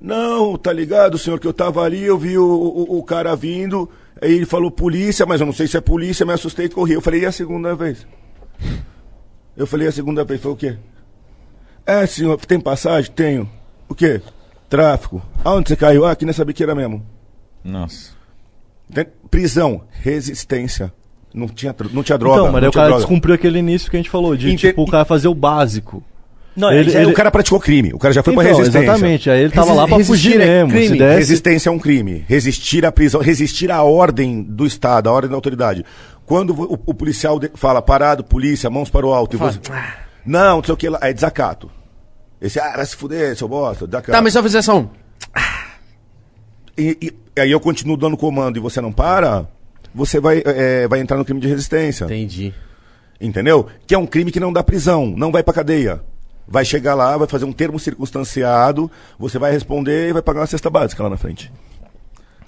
Não, 0.02 0.58
tá 0.58 0.72
ligado, 0.74 1.18
senhor, 1.18 1.40
que 1.40 1.48
eu 1.48 1.54
tava 1.54 1.82
ali, 1.84 2.04
eu 2.04 2.18
vi 2.18 2.38
o, 2.38 2.44
o, 2.46 3.00
o 3.00 3.04
cara 3.04 3.36
vindo, 3.36 3.90
aí 4.22 4.34
ele 4.34 4.46
falou 4.46 4.70
polícia, 4.70 5.26
mas 5.26 5.40
eu 5.40 5.46
não 5.46 5.54
sei 5.54 5.68
se 5.68 5.78
é 5.78 5.82
polícia, 5.82 6.26
me 6.26 6.34
assustei 6.34 6.66
e 6.66 6.70
corri. 6.70 6.94
Eu 6.94 7.02
falei, 7.02 7.22
e 7.22 7.26
a 7.26 7.32
segunda 7.32 7.76
vez? 7.76 8.06
Eu 9.58 9.66
falei, 9.66 9.88
a 9.88 9.92
segunda 9.92 10.26
vez 10.26 10.42
foi 10.42 10.52
o 10.52 10.56
quê? 10.56 10.76
É, 11.86 12.06
senhor, 12.06 12.38
tem 12.46 12.60
passagem? 12.60 13.10
Tenho. 13.10 13.50
O 13.88 13.96
quê? 13.96 14.22
Tráfico. 14.70 15.22
Aonde 15.46 15.70
você 15.70 15.78
caiu? 15.78 16.04
Ah, 16.04 16.12
aqui 16.12 16.26
nessa 16.26 16.44
biqueira 16.44 16.76
mesmo. 16.76 17.02
Nossa. 17.64 18.10
Tem- 18.94 19.08
Prisão, 19.32 19.84
resistência. 19.92 20.92
Não 21.34 21.48
tinha, 21.48 21.74
não 21.94 22.04
tinha 22.04 22.18
droga. 22.18 22.42
então, 22.42 22.46
mas 22.52 22.56
aí 22.56 22.62
não 22.64 22.68
o 22.68 22.72
tinha 22.72 22.82
cara 22.82 22.88
droga. 22.90 23.02
descumpriu 23.06 23.34
aquele 23.36 23.60
início 23.60 23.90
que 23.90 23.96
a 23.96 24.00
gente 24.00 24.10
falou, 24.10 24.36
de 24.36 24.52
Inte- 24.52 24.68
tipo, 24.68 24.84
o 24.84 24.88
cara 24.92 25.06
fazer 25.06 25.30
o 25.30 25.34
básico. 25.34 26.04
Não, 26.56 26.72
Ele- 26.72 26.90
ele, 26.92 26.98
ele- 27.00 27.12
o 27.12 27.14
cara 27.14 27.30
praticou 27.30 27.60
crime. 27.60 27.92
O 27.94 28.00
cara 28.00 28.14
já 28.14 28.24
foi 28.24 28.34
pra 28.34 28.44
Então, 28.46 28.58
resistência. 28.58 28.86
exatamente, 28.92 29.30
aí 29.30 29.42
ele 29.42 29.50
tava 29.52 29.68
Resi- 29.68 29.78
lá 29.78 29.88
pra 29.88 30.00
fugir 30.06 30.40
é 30.40 30.46
mesmo. 30.64 30.70
crime. 30.70 30.88
Se 30.88 30.98
desse, 30.98 31.16
Resistência 31.18 31.70
é 31.70 31.72
um 31.72 31.80
crime. 31.80 32.24
Resistir 32.28 32.86
à 32.86 32.92
prisão, 32.92 33.20
resistir 33.22 33.70
à 33.72 33.84
ordem 33.84 34.42
do 34.42 34.66
Estado, 34.66 35.10
à 35.10 35.12
ordem 35.12 35.30
da 35.30 35.36
autoridade. 35.36 35.84
Quando 36.26 36.52
o, 36.54 36.80
o 36.86 36.94
policial 36.94 37.40
fala 37.56 37.82
parado, 37.82 38.24
polícia, 38.24 38.70
mãos 38.70 38.90
para 38.90 39.06
o 39.06 39.14
alto, 39.14 39.36
e 39.36 39.38
você. 39.40 39.60
Não, 40.26 40.58
não 40.58 40.64
sei 40.64 40.74
o 40.74 40.78
que 40.78 40.88
lá, 40.90 40.98
é 41.02 41.12
desacato. 41.12 41.70
Esse, 42.42 42.60
ah, 42.60 42.74
vai 42.78 42.86
se 42.86 42.96
fuder, 42.96 43.36
seu 43.36 43.48
bosta, 43.50 43.86
desacato. 43.86 44.12
Tá, 44.14 44.22
mas 44.22 44.34
eu 44.34 44.42
fizer 44.44 44.62
só 44.62 44.80
um. 44.80 44.90
E, 46.78 46.98
e- 47.36 47.42
aí 47.42 47.52
eu 47.52 47.60
continuo 47.60 47.96
dando 47.98 48.18
comando 48.18 48.58
e 48.58 48.60
você 48.60 48.82
não 48.82 48.92
para, 48.92 49.46
você 49.94 50.20
vai, 50.20 50.42
é, 50.46 50.88
vai 50.88 51.00
entrar 51.00 51.18
no 51.18 51.26
crime 51.26 51.40
de 51.40 51.48
resistência. 51.48 52.06
Entendi. 52.06 52.54
Entendeu? 53.20 53.68
Que 53.88 53.96
é 53.96 53.98
um 53.98 54.06
crime 54.06 54.32
que 54.32 54.40
não 54.40 54.52
dá 54.52 54.62
prisão, 54.64 55.06
não 55.16 55.32
vai 55.32 55.42
pra 55.44 55.54
cadeia. 55.54 56.02
Vai 56.48 56.64
chegar 56.64 56.94
lá, 56.96 57.18
vai 57.18 57.28
fazer 57.28 57.46
um 57.46 57.52
termo 57.54 57.80
circunstanciado, 57.80 58.90
você 59.18 59.40
vai 59.40 59.52
responder 59.52 60.10
e 60.10 60.14
vai 60.14 60.22
pagar 60.22 60.42
uma 60.42 60.48
cesta 60.48 60.70
básica 60.70 61.02
lá 61.04 61.10
na 61.10 61.18
frente. 61.18 61.52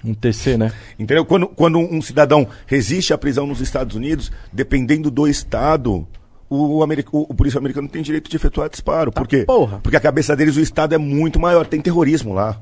um 0.04 0.14
TC, 0.14 0.56
né? 0.56 0.72
Entendeu? 0.98 1.24
Quando, 1.24 1.48
quando 1.48 1.78
um 1.78 2.00
cidadão 2.00 2.46
resiste 2.66 3.12
à 3.12 3.18
prisão 3.18 3.46
nos 3.46 3.60
Estados 3.60 3.96
Unidos, 3.96 4.30
dependendo 4.52 5.10
do 5.10 5.26
estado, 5.26 6.06
o, 6.48 6.76
o, 6.78 6.82
americ- 6.84 7.08
o, 7.12 7.26
o 7.28 7.34
polícia 7.34 7.58
americano 7.58 7.88
tem 7.88 8.00
direito 8.02 8.30
de 8.30 8.36
efetuar 8.36 8.70
disparo. 8.70 9.10
Por 9.10 9.26
quê? 9.26 9.44
porra. 9.44 9.80
Porque 9.82 9.96
a 9.96 10.00
cabeça 10.00 10.36
deles, 10.36 10.56
o 10.56 10.60
estado 10.60 10.94
é 10.94 10.98
muito 10.98 11.40
maior, 11.40 11.66
tem 11.66 11.80
terrorismo 11.80 12.32
lá. 12.32 12.60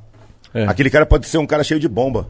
É. 0.54 0.64
Aquele 0.66 0.88
cara 0.88 1.04
pode 1.04 1.26
ser 1.26 1.36
um 1.36 1.46
cara 1.46 1.62
cheio 1.62 1.78
de 1.78 1.86
bomba. 1.88 2.26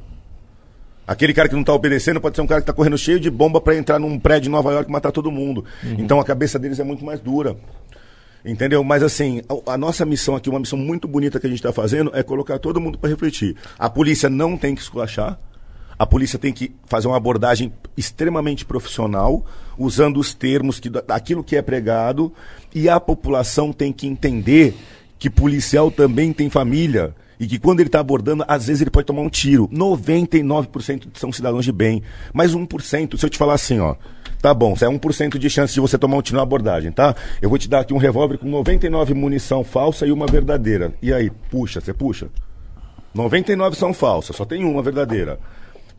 Aquele 1.07 1.33
cara 1.33 1.49
que 1.49 1.55
não 1.55 1.63
tá 1.63 1.73
obedecendo 1.73 2.21
pode 2.21 2.35
ser 2.35 2.43
um 2.43 2.47
cara 2.49 2.61
que 2.61 2.67
tá 2.67 2.73
correndo 2.73 2.99
cheio 2.99 3.21
de 3.21 3.31
bomba 3.31 3.61
para 3.61 3.77
entrar 3.77 4.01
num 4.01 4.19
prédio 4.19 4.49
em 4.49 4.51
Nova 4.51 4.73
York 4.73 4.89
e 4.91 4.93
matar 4.93 5.13
todo 5.13 5.31
mundo. 5.31 5.65
Então 5.85 6.19
a 6.19 6.25
cabeça 6.25 6.59
deles 6.59 6.81
é 6.81 6.85
muito 6.85 7.05
mais 7.05 7.21
dura. 7.21 7.57
Entendeu? 8.47 8.85
Mas 8.85 9.03
assim, 9.03 9.43
a, 9.67 9.73
a 9.73 9.77
nossa 9.77 10.05
missão 10.05 10.37
aqui, 10.37 10.49
uma 10.49 10.61
missão 10.61 10.79
muito 10.79 11.09
bonita 11.09 11.41
que 11.41 11.47
a 11.47 11.51
gente 11.51 11.59
está 11.59 11.73
fazendo, 11.73 12.13
é 12.15 12.23
colocar 12.23 12.61
todo 12.61 12.81
mundo 12.81 12.97
para 12.97 13.11
refletir. 13.11 13.57
A 13.77 13.91
polícia 13.91 14.31
não 14.31 14.57
tem 14.57 14.75
que 14.75 14.81
esculachar. 14.81 15.39
A 15.99 16.07
polícia 16.07 16.39
tem 16.39 16.53
que 16.53 16.73
fazer 16.85 17.09
uma 17.09 17.17
abordagem 17.17 17.73
extremamente 17.97 18.65
profissional, 18.65 19.45
usando 19.77 20.21
os 20.21 20.33
termos 20.33 20.79
que, 20.79 20.91
daquilo 20.91 21.43
que 21.43 21.57
é 21.57 21.63
pregado, 21.63 22.33
e 22.75 22.89
a 22.89 23.01
população 23.01 23.73
tem 23.73 23.93
que 23.93 24.07
entender 24.07 24.77
que 25.19 25.29
policial 25.31 25.91
também 25.91 26.33
tem 26.33 26.49
família. 26.49 27.15
E 27.41 27.47
que 27.47 27.59
quando 27.59 27.81
ele 27.81 27.89
está 27.89 28.01
abordando, 28.01 28.45
às 28.47 28.67
vezes 28.67 28.81
ele 28.81 28.91
pode 28.91 29.07
tomar 29.07 29.23
um 29.23 29.29
tiro. 29.29 29.69
99% 29.69 31.09
são 31.15 31.33
cidadãos 31.33 31.65
de 31.65 31.73
bem. 31.73 32.03
Mas 32.33 32.55
1%, 32.55 33.19
se 33.19 33.27
eu 33.27 33.31
te 33.31 33.37
falar 33.37 33.55
assim, 33.55 33.79
ó. 33.79 33.97
Tá 34.41 34.53
bom, 34.53 34.75
é 34.75 34.87
1% 34.87 35.39
de 35.39 35.51
chance 35.51 35.73
de 35.73 35.81
você 35.81 35.99
tomar 35.99 36.17
um 36.17 36.23
tiro 36.23 36.37
na 36.37 36.43
abordagem, 36.43 36.93
tá? 36.93 37.15
Eu 37.41 37.49
vou 37.49 37.59
te 37.59 37.69
dar 37.69 37.81
aqui 37.81 37.95
um 37.95 37.99
revólver 37.99 38.39
com 38.39 38.49
99 38.49 39.15
munição 39.15 39.65
falsa 39.65 40.07
e 40.07 40.13
uma 40.13 40.27
verdadeira. 40.27 40.93
E 41.03 41.13
aí, 41.13 41.31
puxa, 41.51 41.81
você 41.81 41.93
puxa? 41.93 42.29
99 43.15 43.77
são 43.77 43.95
falsas, 43.95 44.37
só 44.37 44.45
tem 44.45 44.65
uma 44.65 44.83
verdadeira. 44.83 45.39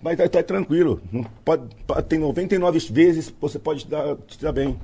Mas 0.01 0.17
tá, 0.17 0.29
tá 0.29 0.43
tranquilo. 0.43 1.01
Pode, 1.43 1.63
tem 2.07 2.19
99 2.19 2.79
vezes 2.91 3.33
você 3.41 3.57
pode 3.57 3.87
dar, 3.87 4.15
se 4.29 4.39
dar 4.39 4.51
bem. 4.51 4.77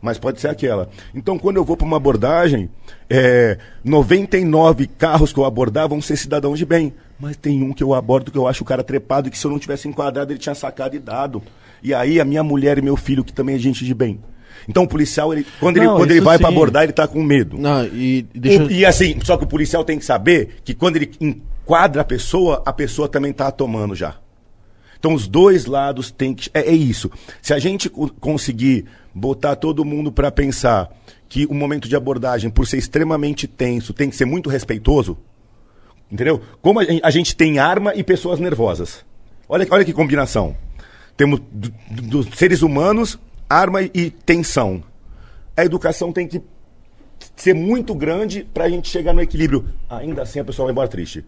Mas 0.00 0.18
pode 0.18 0.40
ser 0.40 0.48
aquela. 0.48 0.88
Então, 1.14 1.38
quando 1.38 1.56
eu 1.56 1.64
vou 1.64 1.76
para 1.76 1.86
uma 1.86 1.96
abordagem, 1.96 2.70
é, 3.10 3.58
99 3.84 4.86
carros 4.86 5.32
que 5.32 5.38
eu 5.38 5.44
abordar 5.44 5.88
vão 5.88 6.00
ser 6.00 6.16
cidadãos 6.16 6.58
de 6.58 6.64
bem. 6.64 6.94
Mas 7.18 7.36
tem 7.36 7.62
um 7.62 7.72
que 7.72 7.82
eu 7.82 7.94
abordo 7.94 8.30
que 8.30 8.38
eu 8.38 8.46
acho 8.46 8.62
o 8.62 8.66
cara 8.66 8.84
trepado 8.84 9.28
e 9.28 9.30
que 9.30 9.38
se 9.38 9.44
eu 9.44 9.50
não 9.50 9.58
tivesse 9.58 9.88
enquadrado, 9.88 10.32
ele 10.32 10.38
tinha 10.38 10.54
sacado 10.54 10.94
e 10.94 11.00
dado. 11.00 11.42
E 11.82 11.92
aí, 11.94 12.20
a 12.20 12.24
minha 12.24 12.42
mulher 12.42 12.78
e 12.78 12.82
meu 12.82 12.96
filho, 12.96 13.22
que 13.24 13.32
também 13.32 13.54
é 13.56 13.58
gente 13.58 13.84
de 13.84 13.94
bem. 13.94 14.20
Então, 14.68 14.82
o 14.84 14.88
policial, 14.88 15.32
ele, 15.32 15.46
quando, 15.60 15.78
ele, 15.78 15.86
Não, 15.86 15.96
quando 15.96 16.10
ele 16.10 16.20
vai 16.20 16.38
para 16.38 16.48
abordar, 16.48 16.82
ele 16.82 16.92
tá 16.92 17.06
com 17.08 17.22
medo. 17.22 17.56
Não, 17.58 17.84
e 17.86 18.26
deixa. 18.34 18.64
O- 18.64 18.70
E 18.70 18.84
assim, 18.84 19.16
só 19.24 19.36
que 19.36 19.44
o 19.44 19.46
policial 19.46 19.84
tem 19.84 19.98
que 19.98 20.04
saber 20.04 20.56
que 20.64 20.74
quando 20.74 20.96
ele 20.96 21.10
enquadra 21.20 22.02
a 22.02 22.04
pessoa, 22.04 22.62
a 22.66 22.72
pessoa 22.72 23.08
também 23.08 23.32
tá 23.32 23.50
tomando 23.50 23.94
já. 23.94 24.16
Então 24.98 25.14
os 25.14 25.26
dois 25.28 25.64
lados 25.64 26.10
têm 26.10 26.34
que. 26.34 26.50
É, 26.52 26.62
é 26.68 26.72
isso. 26.72 27.10
Se 27.40 27.54
a 27.54 27.58
gente 27.58 27.88
co- 27.88 28.10
conseguir 28.20 28.84
botar 29.14 29.54
todo 29.56 29.84
mundo 29.84 30.10
para 30.12 30.30
pensar 30.30 30.90
que 31.28 31.46
o 31.46 31.54
momento 31.54 31.88
de 31.88 31.94
abordagem, 31.96 32.50
por 32.50 32.66
ser 32.66 32.78
extremamente 32.78 33.46
tenso, 33.46 33.92
tem 33.94 34.10
que 34.10 34.16
ser 34.16 34.24
muito 34.24 34.50
respeitoso, 34.50 35.16
entendeu? 36.10 36.40
Como 36.60 36.80
a 36.80 37.10
gente 37.10 37.34
tem 37.36 37.58
arma 37.58 37.94
e 37.94 38.02
pessoas 38.02 38.40
nervosas. 38.40 39.04
Olha, 39.48 39.66
olha 39.70 39.84
que 39.84 39.92
combinação. 39.92 40.56
Temos 41.18 41.40
do- 41.52 41.72
do- 41.90 42.22
dos 42.22 42.38
seres 42.38 42.62
humanos, 42.62 43.18
arma 43.50 43.82
e 43.82 44.10
tensão. 44.24 44.82
A 45.56 45.64
educação 45.64 46.12
tem 46.12 46.26
que 46.28 46.40
ser 47.34 47.54
muito 47.54 47.92
grande 47.94 48.44
para 48.54 48.64
a 48.64 48.68
gente 48.70 48.88
chegar 48.88 49.12
no 49.12 49.20
equilíbrio. 49.20 49.68
Ainda 49.90 50.22
assim 50.22 50.38
a 50.38 50.44
pessoa 50.44 50.66
vai 50.66 50.72
embora 50.72 50.88
triste. 50.88 51.24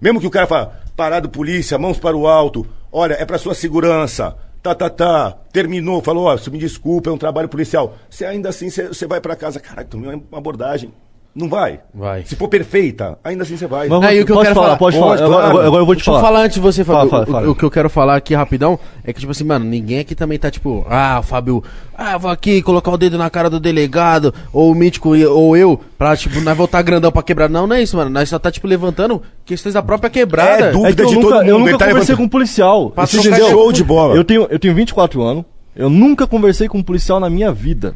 Mesmo 0.00 0.18
que 0.18 0.26
o 0.26 0.30
cara 0.30 0.46
fala, 0.46 0.80
parado 0.96 1.28
polícia, 1.28 1.78
mãos 1.78 1.98
para 1.98 2.16
o 2.16 2.26
alto, 2.26 2.66
olha, 2.90 3.14
é 3.14 3.24
para 3.24 3.36
sua 3.38 3.54
segurança, 3.54 4.34
tá, 4.62 4.74
tá, 4.74 4.88
tá, 4.88 5.32
terminou, 5.52 6.02
falou, 6.02 6.24
ó, 6.24 6.50
me 6.50 6.58
desculpa, 6.58 7.10
é 7.10 7.12
um 7.12 7.18
trabalho 7.18 7.48
policial. 7.48 7.96
Você 8.08 8.24
ainda 8.24 8.48
assim, 8.48 8.70
você 8.70 9.06
vai 9.06 9.20
para 9.20 9.36
casa, 9.36 9.60
caralho, 9.60 9.88
tomei 9.88 10.08
uma 10.08 10.38
abordagem. 10.38 10.92
Não 11.34 11.48
vai. 11.48 11.80
Vai. 11.94 12.24
Se 12.26 12.36
for 12.36 12.46
perfeita, 12.46 13.18
ainda 13.24 13.42
assim 13.42 13.56
você 13.56 13.66
vai. 13.66 13.88
Mas 13.88 14.00
Não, 14.02 14.12
e 14.12 14.20
o 14.20 14.26
que 14.26 14.32
eu 14.32 14.36
pode 14.36 14.48
quero 14.48 14.54
falar, 14.54 14.66
falar? 14.66 14.78
pode 14.78 14.98
Pode, 14.98 15.18
falar. 15.18 15.26
Agora- 15.30 15.50
claro. 15.52 15.66
Agora, 15.66 15.82
eu 15.82 15.86
vou 15.86 15.94
te 15.94 15.98
Deixa 15.98 16.10
eu 16.10 16.14
falar. 16.14 16.26
falar 16.26 16.40
antes 16.44 16.54
de 16.56 16.60
você, 16.60 16.84
Fala, 16.84 16.98
Fábio. 16.98 17.10
fala, 17.10 17.22
O- 17.22 17.32
fala. 17.32 17.50
O, 17.50 17.54
que 17.54 17.62
eu 17.64 17.70
quero 17.70 17.88
falar 17.88 18.16
aqui 18.16 18.34
rapidão 18.34 18.78
é 19.02 19.14
que, 19.14 19.20
tipo 19.20 19.32
assim, 19.32 19.44
mano, 19.44 19.64
ninguém 19.64 20.00
aqui 20.00 20.14
também 20.14 20.38
tá 20.38 20.50
tipo, 20.50 20.84
ah, 20.90 21.22
Fábio, 21.22 21.64
ah, 21.96 22.18
vou 22.18 22.30
aqui 22.30 22.60
colocar 22.60 22.90
o 22.90 22.98
dedo 22.98 23.16
na 23.16 23.30
cara 23.30 23.48
do 23.48 23.58
delegado, 23.58 24.34
ou 24.52 24.70
o 24.70 24.74
mítico, 24.74 25.16
ou 25.16 25.56
eu, 25.56 25.80
pra, 25.96 26.14
tipo, 26.18 26.38
nós 26.42 26.54
voltar 26.54 26.82
grandão 26.82 27.10
pra 27.10 27.22
quebrar. 27.22 27.48
Não, 27.48 27.66
não 27.66 27.76
é 27.76 27.82
isso, 27.82 27.96
mano. 27.96 28.10
Nós 28.10 28.28
só 28.28 28.38
tá, 28.38 28.50
tipo, 28.50 28.66
levantando 28.66 29.22
questões 29.46 29.72
da 29.74 29.82
própria 29.82 30.10
quebrada. 30.10 30.66
É, 30.66 30.72
dúvida 30.72 30.90
É 30.90 30.94
que 30.94 31.00
eu 31.02 31.06
de 31.06 31.14
nunca, 31.14 31.28
todo 31.28 31.34
eu 31.36 31.44
mundo, 31.46 31.58
nunca 31.60 31.70
ele 31.70 31.78
tá 31.78 31.84
conversei 31.86 32.12
levantando- 32.14 32.16
com 32.18 32.22
um 32.24 32.28
policial. 32.28 32.90
Passou 32.90 33.20
um 33.20 33.22
show 33.22 33.72
de 33.72 33.82
bola. 33.82 34.14
Eu 34.14 34.22
tenho, 34.24 34.46
eu 34.50 34.58
tenho 34.58 34.74
24 34.74 35.22
anos. 35.22 35.44
Eu 35.74 35.88
nunca 35.88 36.26
conversei 36.26 36.68
com 36.68 36.76
um 36.76 36.82
policial 36.82 37.18
na 37.18 37.30
minha 37.30 37.50
vida. 37.50 37.94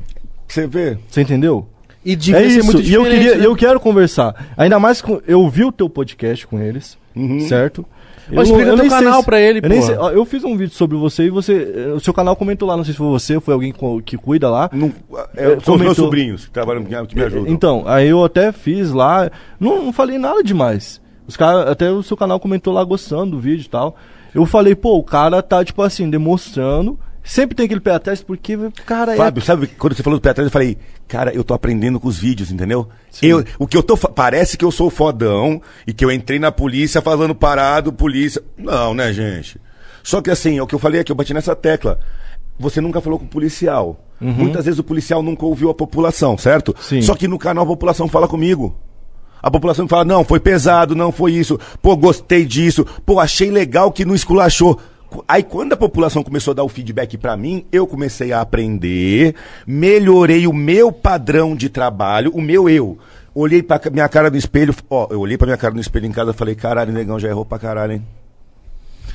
Você 0.48 0.66
vê. 0.66 0.96
Você 1.10 1.20
entendeu? 1.20 1.66
E 2.06 2.14
devia 2.16 2.40
é 2.40 2.46
isso, 2.46 2.64
muito 2.64 2.80
e 2.80 2.94
eu 2.94 3.02
queria, 3.02 3.34
né? 3.36 3.46
eu 3.46 3.56
quero 3.56 3.80
conversar. 3.80 4.46
Ainda 4.56 4.78
mais 4.78 5.02
com. 5.02 5.20
Eu 5.26 5.48
vi 5.48 5.64
o 5.64 5.72
teu 5.72 5.88
podcast 5.90 6.46
com 6.46 6.58
eles, 6.60 6.96
certo? 7.48 7.84
Ô, 8.32 8.42
explica 8.42 8.64
teu 8.66 8.76
nem 8.76 8.88
sei 8.90 8.98
canal 8.98 9.20
se- 9.20 9.26
pra 9.26 9.40
ele, 9.40 9.60
eu 9.62 9.82
sei- 9.82 9.96
eu 10.12 10.24
fiz 10.24 10.42
um 10.44 10.56
vídeo 10.56 10.74
sobre 10.74 10.96
você 10.96 11.24
e 11.24 11.30
você. 11.30 11.72
eh, 11.76 11.92
O 11.94 12.00
seu 12.00 12.12
canal 12.14 12.34
comentou 12.36 12.66
lá, 12.68 12.76
não 12.76 12.84
sei 12.84 12.92
se 12.92 12.98
foi 12.98 13.06
você, 13.08 13.38
foi 13.40 13.54
alguém 13.54 13.72
que 14.04 14.16
cuida 14.16 14.48
lá. 14.50 14.68
Não, 14.72 14.92
é, 15.36 15.44
são 15.46 15.56
os 15.56 15.64
comentou- 15.64 15.78
meus 15.78 15.96
sobrinhos 15.96 16.44
que 16.46 16.50
trabalham 16.50 16.84
que 16.84 16.94
me- 16.96 17.06
que 17.06 17.14
me 17.16 17.22
ajudam. 17.22 17.46
Então, 17.52 17.84
aí 17.86 18.08
eu 18.08 18.24
até 18.24 18.50
fiz 18.52 18.90
lá, 18.92 19.30
não, 19.60 19.84
não 19.84 19.92
falei 19.92 20.18
nada 20.18 20.42
demais. 20.42 21.00
Os 21.26 21.36
caras, 21.36 21.68
até 21.68 21.90
o 21.90 22.02
seu 22.02 22.16
canal 22.16 22.38
comentou 22.40 22.72
lá 22.72 22.82
gostando 22.84 23.32
do 23.32 23.38
vídeo 23.40 23.64
e 23.64 23.68
tal. 23.68 23.96
Eu 24.34 24.44
falei, 24.46 24.74
pô, 24.74 24.96
o 24.98 25.02
cara 25.04 25.40
tá, 25.42 25.64
tipo 25.64 25.80
assim, 25.82 26.08
demonstrando. 26.10 26.98
Sempre 27.26 27.56
tem 27.56 27.66
aquele 27.66 27.80
pé 27.80 27.90
atrás, 27.90 28.22
porque, 28.22 28.56
cara, 28.86 29.14
é. 29.14 29.16
Fábio, 29.16 29.42
sabe 29.42 29.66
quando 29.66 29.96
você 29.96 30.02
falou 30.02 30.16
do 30.16 30.22
pé 30.22 30.30
atrás, 30.30 30.46
eu 30.46 30.52
falei, 30.52 30.78
cara, 31.08 31.34
eu 31.34 31.42
tô 31.42 31.54
aprendendo 31.54 31.98
com 31.98 32.06
os 32.06 32.16
vídeos, 32.16 32.52
entendeu? 32.52 32.88
Eu, 33.20 33.44
o 33.58 33.66
que 33.66 33.76
eu 33.76 33.82
tô. 33.82 33.96
Parece 33.96 34.56
que 34.56 34.64
eu 34.64 34.70
sou 34.70 34.88
fodão 34.90 35.60
e 35.84 35.92
que 35.92 36.04
eu 36.04 36.12
entrei 36.12 36.38
na 36.38 36.52
polícia 36.52 37.02
falando 37.02 37.34
parado, 37.34 37.92
polícia. 37.92 38.40
Não, 38.56 38.94
né, 38.94 39.12
gente? 39.12 39.60
Só 40.04 40.22
que 40.22 40.30
assim, 40.30 40.58
é 40.58 40.62
o 40.62 40.68
que 40.68 40.74
eu 40.76 40.78
falei 40.78 41.00
aqui, 41.00 41.10
eu 41.10 41.16
bati 41.16 41.34
nessa 41.34 41.56
tecla. 41.56 41.98
Você 42.60 42.80
nunca 42.80 43.00
falou 43.00 43.18
com 43.18 43.24
o 43.24 43.28
policial. 43.28 44.00
Muitas 44.20 44.64
vezes 44.64 44.78
o 44.78 44.84
policial 44.84 45.20
nunca 45.20 45.44
ouviu 45.44 45.68
a 45.68 45.74
população, 45.74 46.38
certo? 46.38 46.74
Sim. 46.80 47.02
Só 47.02 47.14
que 47.14 47.26
no 47.26 47.38
canal 47.38 47.64
a 47.64 47.66
população 47.66 48.08
fala 48.08 48.28
comigo. 48.28 48.78
A 49.42 49.50
população 49.50 49.86
fala, 49.86 50.04
não, 50.04 50.24
foi 50.24 50.40
pesado, 50.40 50.94
não 50.94 51.12
foi 51.12 51.32
isso. 51.32 51.58
Pô, 51.82 51.96
gostei 51.96 52.44
disso. 52.44 52.86
Pô, 53.04 53.20
achei 53.20 53.50
legal 53.50 53.92
que 53.92 54.04
não 54.04 54.14
esculachou. 54.14 54.80
Aí 55.26 55.42
quando 55.42 55.72
a 55.72 55.76
população 55.76 56.22
começou 56.22 56.52
a 56.52 56.54
dar 56.54 56.64
o 56.64 56.68
feedback 56.68 57.16
pra 57.16 57.36
mim, 57.36 57.64
eu 57.70 57.86
comecei 57.86 58.32
a 58.32 58.40
aprender, 58.40 59.34
melhorei 59.66 60.46
o 60.46 60.52
meu 60.52 60.90
padrão 60.90 61.54
de 61.54 61.68
trabalho, 61.68 62.30
o 62.34 62.40
meu 62.40 62.68
eu. 62.68 62.98
Olhei 63.34 63.62
pra 63.62 63.80
minha 63.92 64.08
cara 64.08 64.30
no 64.30 64.36
espelho, 64.36 64.74
ó, 64.88 65.08
eu 65.10 65.20
olhei 65.20 65.36
pra 65.36 65.46
minha 65.46 65.58
cara 65.58 65.74
no 65.74 65.80
espelho 65.80 66.06
em 66.06 66.12
casa 66.12 66.30
e 66.30 66.34
falei, 66.34 66.54
caralho, 66.54 66.92
negão, 66.92 67.18
já 67.18 67.28
errou 67.28 67.44
pra 67.44 67.58
caralho, 67.58 67.92
hein? 67.92 68.06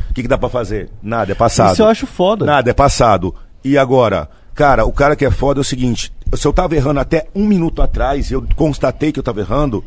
O 0.09 0.13
que, 0.13 0.21
que 0.21 0.27
dá 0.27 0.37
pra 0.37 0.49
fazer? 0.49 0.89
Nada, 1.01 1.31
é 1.31 1.35
passado. 1.35 1.73
Isso 1.73 1.81
eu 1.81 1.87
acho 1.87 2.05
foda. 2.05 2.45
Nada, 2.45 2.69
é 2.69 2.73
passado. 2.73 3.33
E 3.63 3.77
agora? 3.77 4.29
Cara, 4.53 4.85
o 4.85 4.91
cara 4.91 5.15
que 5.15 5.25
é 5.25 5.31
foda 5.31 5.59
é 5.59 5.61
o 5.61 5.63
seguinte: 5.63 6.11
se 6.33 6.45
eu 6.45 6.53
tava 6.53 6.75
errando 6.75 6.99
até 6.99 7.27
um 7.33 7.45
minuto 7.45 7.81
atrás, 7.81 8.29
eu 8.31 8.45
constatei 8.55 9.11
que 9.11 9.19
eu 9.19 9.23
tava 9.23 9.39
errando, 9.39 9.83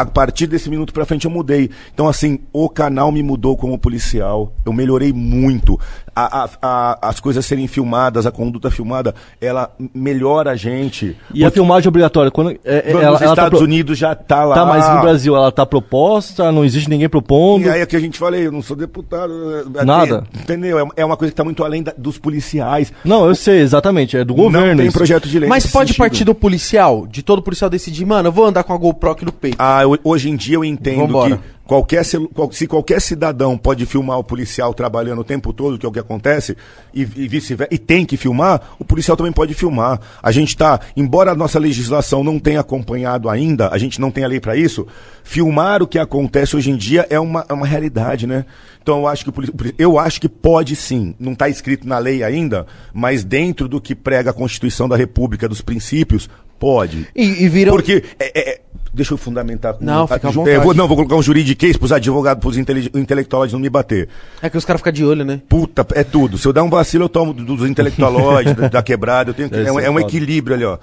a 0.00 0.04
partir 0.06 0.46
desse 0.46 0.68
minuto 0.68 0.92
pra 0.92 1.04
frente 1.06 1.24
eu 1.24 1.30
mudei. 1.30 1.70
Então, 1.92 2.08
assim, 2.08 2.40
o 2.52 2.68
canal 2.68 3.12
me 3.12 3.22
mudou 3.22 3.56
como 3.56 3.78
policial. 3.78 4.52
Eu 4.64 4.72
melhorei 4.72 5.12
muito. 5.12 5.78
A- 6.16 6.44
a- 6.44 6.48
a- 6.62 6.98
as 7.08 7.18
coisas 7.20 7.44
serem 7.44 7.66
filmadas, 7.66 8.24
a 8.26 8.30
conduta 8.30 8.70
filmada, 8.70 9.14
ela 9.40 9.70
melhora 9.92 10.52
a 10.52 10.56
gente. 10.56 11.16
E 11.32 11.44
a 11.44 11.50
filmagem 11.50 11.88
obrigatória, 11.88 12.30
quando. 12.30 12.50
É, 12.64 12.90
é, 12.90 12.92
Nos 12.92 13.02
ela, 13.02 13.02
ela 13.02 13.18
tá 13.18 13.24
Estados 13.26 13.58
pro- 13.58 13.64
Unidos 13.66 13.98
já 13.98 14.14
tá 14.14 14.44
lá. 14.44 14.54
Tá, 14.54 14.64
mas 14.64 14.88
no 14.88 15.00
Brasil 15.00 15.34
ela 15.36 15.50
tá 15.50 15.66
proposta, 15.66 16.52
não 16.52 16.64
existe 16.64 16.88
ninguém 16.88 17.08
propondo. 17.08 17.64
E 17.66 17.68
aí 17.70 17.80
é 17.80 17.86
que 17.86 17.96
a 17.96 18.00
gente 18.00 18.18
falei, 18.18 18.46
eu 18.46 18.52
não 18.52 18.62
sou 18.62 18.76
deputado. 18.76 19.32
é, 19.78 19.84
Nada. 19.84 20.24
Entendeu? 20.34 20.78
É- 20.78 20.84
É 20.96 21.04
uma 21.04 21.16
coisa 21.16 21.32
que 21.32 21.36
tá 21.36 21.44
muito 21.44 21.64
além 21.64 21.82
da- 21.82 21.94
dos 21.96 22.18
policiais. 22.18 22.92
Não, 23.04 23.26
eu 23.26 23.34
sei, 23.34 23.60
exatamente, 23.60 24.16
é 24.16 24.24
do 24.24 24.34
governo. 24.34 24.68
não 24.68 24.76
tem 24.84 24.90
projeto 24.92 25.28
de 25.28 25.38
lei. 25.38 25.48
Mas 25.48 25.66
pode 25.66 25.88
sentido. 25.88 25.98
partir 25.98 26.24
do 26.24 26.34
policial, 26.34 27.06
de 27.06 27.22
todo 27.22 27.42
policial 27.42 27.68
decidir, 27.68 28.04
mano, 28.04 28.28
eu 28.28 28.32
vou 28.32 28.44
andar 28.46 28.62
com 28.62 28.72
a 28.72 28.76
GoPro 28.76 29.10
aqui 29.10 29.24
no 29.24 29.32
peito. 29.32 29.56
Ah, 29.58 29.82
eu- 29.82 29.98
hoje 30.04 30.30
em 30.30 30.36
dia 30.36 30.56
eu 30.56 30.64
entendo 30.64 31.06
Vambora. 31.08 31.36
que 31.36 31.42
qualquer, 31.66 32.04
se 32.04 32.66
qualquer 32.66 33.00
cidadão 33.00 33.56
pode 33.56 33.86
filmar 33.86 34.18
o 34.18 34.24
policial 34.24 34.74
trabalhando 34.74 35.20
o 35.20 35.24
tempo 35.24 35.52
todo, 35.52 35.78
que 35.78 35.86
é 35.86 35.88
o 35.88 35.92
que 35.92 35.98
acontece, 35.98 36.56
e, 36.92 37.00
e 37.00 37.28
vice-versa, 37.28 37.74
e 37.74 37.78
tem 37.78 38.04
que 38.04 38.16
filmar, 38.16 38.74
o 38.78 38.84
policial 38.84 39.16
também 39.16 39.32
pode 39.32 39.54
filmar. 39.54 40.00
A 40.22 40.30
gente 40.30 40.56
tá, 40.56 40.80
embora 40.96 41.32
a 41.32 41.34
nossa 41.34 41.58
legislação 41.58 42.22
não 42.22 42.38
tenha 42.38 42.60
acompanhado 42.60 43.28
ainda, 43.28 43.68
a 43.70 43.78
gente 43.78 44.00
não 44.00 44.10
tem 44.10 44.24
a 44.24 44.28
lei 44.28 44.40
para 44.40 44.56
isso, 44.56 44.86
filmar 45.22 45.82
o 45.82 45.86
que 45.86 45.98
acontece 45.98 46.56
hoje 46.56 46.70
em 46.70 46.76
dia 46.76 47.06
é 47.08 47.18
uma, 47.18 47.44
é 47.48 47.52
uma 47.52 47.66
realidade, 47.66 48.26
né? 48.26 48.44
Então 48.82 48.98
eu 48.98 49.06
acho 49.06 49.24
que 49.24 49.32
eu 49.78 49.98
acho 49.98 50.20
que 50.20 50.28
pode 50.28 50.76
sim, 50.76 51.14
não 51.18 51.32
está 51.32 51.48
escrito 51.48 51.88
na 51.88 51.98
lei 51.98 52.22
ainda, 52.22 52.66
mas 52.92 53.24
dentro 53.24 53.66
do 53.66 53.80
que 53.80 53.94
prega 53.94 54.30
a 54.30 54.34
Constituição 54.34 54.86
da 54.86 54.94
República, 54.94 55.48
dos 55.48 55.62
princípios, 55.62 56.28
pode. 56.58 57.06
E, 57.14 57.44
e 57.44 57.48
viram. 57.48 57.72
Porque. 57.72 58.04
é- 58.18 58.50
é- 58.50 58.60
deixa 58.94 59.12
eu 59.14 59.18
fundamentar. 59.18 59.74
com- 59.74 59.84
Não, 59.84 60.06
fica 60.06 60.28
à 60.28 60.30
ju- 60.30 60.40
vontade. 60.40 60.56
é, 60.56 60.60
vou, 60.60 60.72
não, 60.74 60.86
vou 60.88 60.96
colocar 60.96 61.16
um 61.16 61.22
juridiquês 61.22 61.76
pros 61.76 61.92
advogados, 61.92 62.40
pros 62.40 62.56
intele- 62.56 62.90
intelectuais 62.94 63.52
não 63.52 63.58
me 63.60 63.68
bater. 63.68 64.08
É 64.40 64.48
que 64.48 64.56
os 64.56 64.64
caras 64.64 64.80
ficam 64.80 64.92
de 64.92 65.04
olho, 65.04 65.24
né? 65.24 65.40
Puta, 65.48 65.86
é 65.94 66.04
tudo. 66.04 66.38
Se 66.38 66.46
eu 66.46 66.52
dar 66.52 66.62
um 66.62 66.70
vacilo, 66.70 67.04
eu 67.04 67.08
tomo 67.08 67.32
do- 67.32 67.44
dos 67.44 67.68
intelectualoides, 67.68 68.54
da, 68.56 68.68
da 68.68 68.82
quebrada. 68.82 69.30
Eu 69.30 69.34
tenho 69.34 69.50
que, 69.50 69.56
é, 69.56 69.70
um, 69.72 69.76
ser 69.78 69.84
é 69.84 69.90
um 69.90 69.98
equilíbrio 70.00 70.54
ali, 70.56 70.64
ó. 70.64 70.78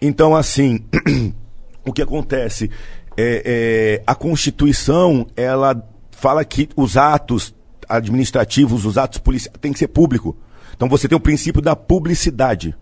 Então, 0.00 0.34
assim, 0.36 0.80
o 1.84 1.92
que 1.92 2.02
acontece? 2.02 2.70
É, 3.16 3.42
é, 3.98 4.02
a 4.06 4.14
Constituição, 4.14 5.26
ela 5.36 5.82
fala 6.10 6.44
que 6.44 6.68
os 6.76 6.96
atos 6.96 7.54
administrativos, 7.88 8.84
os 8.84 8.98
atos 8.98 9.18
policiais, 9.18 9.56
tem 9.60 9.72
que 9.72 9.78
ser 9.78 9.88
público. 9.88 10.36
Então 10.74 10.88
você 10.88 11.08
tem 11.08 11.16
o 11.16 11.20
princípio 11.20 11.62
da 11.62 11.74
publicidade, 11.74 12.74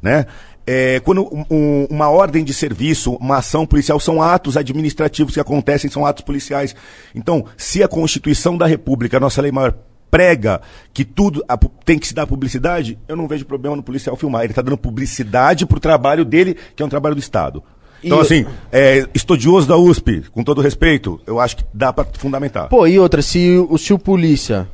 né? 0.00 0.26
É, 0.66 1.00
quando 1.00 1.22
um- 1.22 1.44
um- 1.50 1.86
uma 1.90 2.08
ordem 2.08 2.44
de 2.44 2.54
serviço, 2.54 3.12
uma 3.14 3.38
ação 3.38 3.66
policial, 3.66 3.98
são 3.98 4.22
atos 4.22 4.56
administrativos 4.56 5.34
que 5.34 5.40
acontecem, 5.40 5.90
são 5.90 6.06
atos 6.06 6.24
policiais. 6.24 6.74
Então, 7.14 7.44
se 7.56 7.82
a 7.82 7.88
Constituição 7.88 8.56
da 8.56 8.66
República, 8.66 9.16
a 9.16 9.20
nossa 9.20 9.42
lei 9.42 9.50
maior, 9.50 9.74
prega 10.10 10.60
que 10.92 11.04
tudo 11.06 11.42
a 11.48 11.56
tem 11.56 11.98
que 11.98 12.06
se 12.06 12.12
dar 12.14 12.26
publicidade, 12.26 12.98
eu 13.08 13.16
não 13.16 13.26
vejo 13.26 13.46
problema 13.46 13.74
no 13.74 13.82
policial 13.82 14.14
filmar. 14.14 14.42
Ele 14.42 14.52
está 14.52 14.60
dando 14.60 14.76
publicidade 14.76 15.64
pro 15.64 15.80
trabalho 15.80 16.22
dele, 16.24 16.54
que 16.76 16.82
é 16.82 16.86
um 16.86 16.88
trabalho 16.88 17.14
do 17.14 17.20
Estado. 17.20 17.62
Então, 18.04 18.18
E- 18.18 18.20
assim, 18.20 18.46
é, 18.70 19.06
estudioso 19.14 19.66
da 19.66 19.76
USP, 19.76 20.22
com 20.32 20.44
todo 20.44 20.60
respeito, 20.60 21.18
eu 21.26 21.40
acho 21.40 21.56
que 21.56 21.64
dá 21.72 21.92
para 21.92 22.04
fundamentar. 22.14 22.68
Pô, 22.68 22.86
e 22.86 22.98
outra, 22.98 23.22
se 23.22 23.56
o, 23.70 23.78
se 23.78 23.92
o 23.94 23.98
polícia 23.98 24.68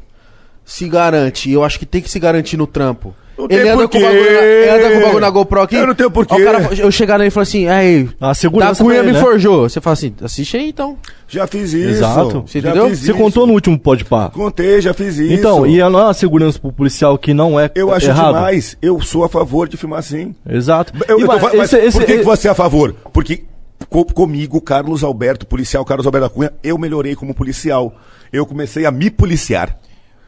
se 0.64 0.88
garante, 0.88 1.50
eu 1.50 1.62
acho 1.62 1.78
que 1.78 1.86
tem 1.86 2.02
que 2.02 2.10
se 2.10 2.18
garantir 2.18 2.56
no 2.56 2.66
trampo. 2.66 3.14
Não 3.38 3.44
ele 3.48 3.62
tem 3.62 3.70
anda 3.70 3.86
com, 3.88 3.98
o 3.98 4.00
bagulho 4.00 4.22
na, 4.32 4.42
ele 4.42 4.70
anda 4.70 4.90
com 4.90 4.96
o 4.98 5.02
bagulho 5.02 5.20
na 5.20 5.30
GoPro 5.30 5.60
aqui. 5.62 5.76
Eu 5.76 5.86
não 5.86 5.94
tenho 5.94 6.10
porquê. 6.10 6.34
o 6.34 6.44
cara- 6.44 6.68
eu 6.76 6.90
chegar 6.90 7.18
nele 7.18 7.28
e 7.28 7.30
falar 7.30 7.42
assim, 7.44 7.68
aí, 7.68 8.08
A 8.20 8.34
segurança 8.34 8.82
da 8.82 8.84
Cunha 8.84 8.98
ele, 8.98 9.06
me 9.08 9.12
né? 9.12 9.20
forjou. 9.20 9.68
Você 9.68 9.80
fala 9.80 9.94
assim, 9.94 10.12
assiste 10.22 10.56
aí 10.56 10.68
então. 10.70 10.98
Já 11.28 11.46
fiz 11.46 11.72
isso. 11.72 11.88
Exato. 11.90 12.42
Você 12.46 12.60
já 12.60 12.70
entendeu? 12.70 12.88
Você 12.88 12.94
isso. 13.10 13.14
contou 13.14 13.46
no 13.46 13.52
último 13.52 13.78
pode 13.78 14.04
pá. 14.04 14.28
Contei, 14.30 14.80
já 14.80 14.92
fiz 14.92 15.16
isso. 15.18 15.32
Então, 15.32 15.64
e 15.66 15.78
não 15.78 16.00
é 16.00 16.04
uma 16.04 16.14
segurança 16.14 16.58
pro 16.58 16.72
policial 16.72 17.16
que 17.16 17.32
não 17.32 17.60
é 17.60 17.70
Eu 17.74 17.92
acho 17.94 18.06
errado? 18.08 18.34
demais. 18.34 18.76
Eu 18.82 19.00
sou 19.00 19.22
a 19.24 19.28
favor 19.28 19.68
de 19.68 19.76
filmar 19.76 20.02
sim. 20.02 20.34
Exato. 20.48 20.92
Eu, 21.06 21.18
E, 21.20 21.22
eu 21.22 21.28
tô 21.28 21.38
mas 21.38 21.54
esse- 21.72 21.76
esse- 21.86 21.98
por 21.98 22.06
que, 22.06 22.12
que 22.14 22.18
esse- 22.18 22.24
você 22.24 22.48
é 22.48 22.50
a 22.50 22.54
favor? 22.54 22.94
Porque 23.12 23.44
co- 23.88 24.04
comigo, 24.04 24.60
Carlos 24.60 25.04
Alberto, 25.04 25.46
policial 25.46 25.84
Carlos 25.84 26.06
Alberto 26.06 26.28
da 26.28 26.34
Cunha, 26.34 26.52
eu 26.62 26.76
melhorei 26.76 27.14
como 27.14 27.32
policial. 27.34 27.94
Eu 28.32 28.44
comecei 28.44 28.84
a 28.84 28.90
me 28.90 29.10
policiar. 29.10 29.76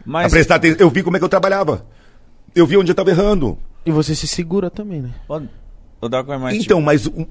Mas 0.07 0.27
A 0.27 0.31
prestar 0.31 0.55
atenção. 0.57 0.79
Eu 0.81 0.89
vi 0.91 1.03
como 1.03 1.17
é 1.17 1.19
que 1.19 1.25
eu 1.25 1.29
trabalhava. 1.29 1.85
Eu 2.55 2.67
vi 2.67 2.77
onde 2.77 2.91
eu 2.91 2.93
estava 2.93 3.11
errando. 3.11 3.59
E 3.85 3.91
você 3.91 4.15
se 4.15 4.27
segura 4.27 4.71
também, 4.71 5.01
né? 5.03 5.11
Ô, 5.29 5.41
ô, 6.01 6.09
Doc, 6.09 6.27
mas 6.29 6.53
tipo, 6.55 6.65
Então, 6.65 6.81
mas. 6.81 7.07
um- 7.07 7.27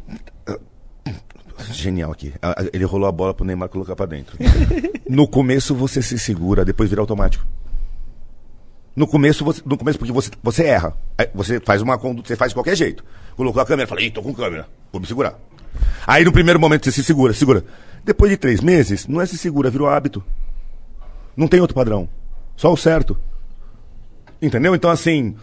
Genial 1.71 2.11
aqui. 2.11 2.33
Ah, 2.41 2.55
Ele 2.71 2.85
rolou 2.85 3.07
a 3.07 3.11
bola 3.11 3.33
pro 3.33 3.45
Neymar 3.45 3.67
colocar 3.69 3.95
pra 3.95 4.05
dentro. 4.05 4.37
no 5.09 5.27
começo 5.27 5.75
você 5.75 6.01
se 6.01 6.17
segura, 6.17 6.63
depois 6.63 6.89
vira 6.89 7.01
automático. 7.01 7.45
No 8.95 9.05
começo, 9.07 9.43
você, 9.45 9.61
no 9.65 9.77
começo 9.77 9.99
porque 9.99 10.11
você, 10.11 10.29
você 10.41 10.63
erra. 10.65 10.95
Aí 11.17 11.27
Você 11.33 11.59
faz 11.59 11.81
uma 11.81 11.97
conduta, 11.97 12.27
você 12.27 12.35
faz 12.35 12.51
de 12.51 12.55
qualquer 12.55 12.75
jeito. 12.75 13.03
Colocou 13.35 13.61
a 13.61 13.65
câmera, 13.65 13.87
fala, 13.87 14.01
ih, 14.01 14.09
tô 14.11 14.21
com 14.21 14.33
câmera, 14.33 14.67
vou 14.91 14.99
me 14.99 15.07
segurar. 15.07 15.37
Aí 16.07 16.25
no 16.25 16.31
primeiro 16.31 16.59
momento 16.59 16.85
você 16.85 16.91
se 16.91 17.03
segura, 17.03 17.33
segura. 17.33 17.63
Depois 18.03 18.31
de 18.31 18.37
três 18.37 18.61
meses, 18.61 19.05
não 19.07 19.21
é 19.21 19.25
se 19.25 19.37
segura, 19.37 19.69
virou 19.69 19.87
hábito. 19.87 20.23
Não 21.35 21.47
tem 21.47 21.59
outro 21.61 21.75
padrão. 21.75 22.09
Só 22.57 22.71
o 22.73 22.77
certo. 22.77 23.17
Entendeu? 24.41 24.75
Então, 24.75 24.89
assim. 24.89 25.35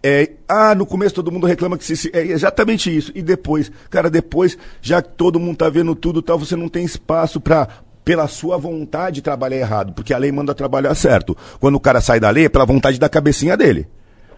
É, 0.00 0.30
ah, 0.48 0.76
no 0.76 0.86
começo 0.86 1.12
todo 1.12 1.32
mundo 1.32 1.44
reclama 1.44 1.76
que 1.76 1.84
se, 1.84 1.96
se- 1.96 2.10
é 2.14 2.24
exatamente 2.24 2.94
isso. 2.96 3.10
E 3.16 3.20
depois, 3.20 3.70
cara, 3.90 4.08
depois, 4.08 4.56
já 4.80 5.02
que 5.02 5.08
todo 5.10 5.40
mundo 5.40 5.56
tá 5.56 5.68
vendo 5.68 5.92
tudo 5.94 6.22
tal, 6.22 6.38
você 6.38 6.54
não 6.54 6.68
tem 6.68 6.84
espaço 6.84 7.40
pra, 7.40 7.66
pela 8.04 8.28
sua 8.28 8.56
vontade, 8.56 9.20
trabalhar 9.20 9.56
errado. 9.56 9.92
Porque 9.92 10.14
a 10.14 10.18
lei 10.18 10.30
manda 10.30 10.54
trabalhar 10.54 10.94
certo. 10.94 11.36
Quando 11.58 11.74
o 11.74 11.80
cara 11.80 12.00
sai 12.00 12.20
da 12.20 12.30
lei, 12.30 12.44
é 12.44 12.48
pela 12.48 12.64
vontade 12.64 12.96
da 12.98 13.08
cabecinha 13.08 13.56
dele. 13.56 13.88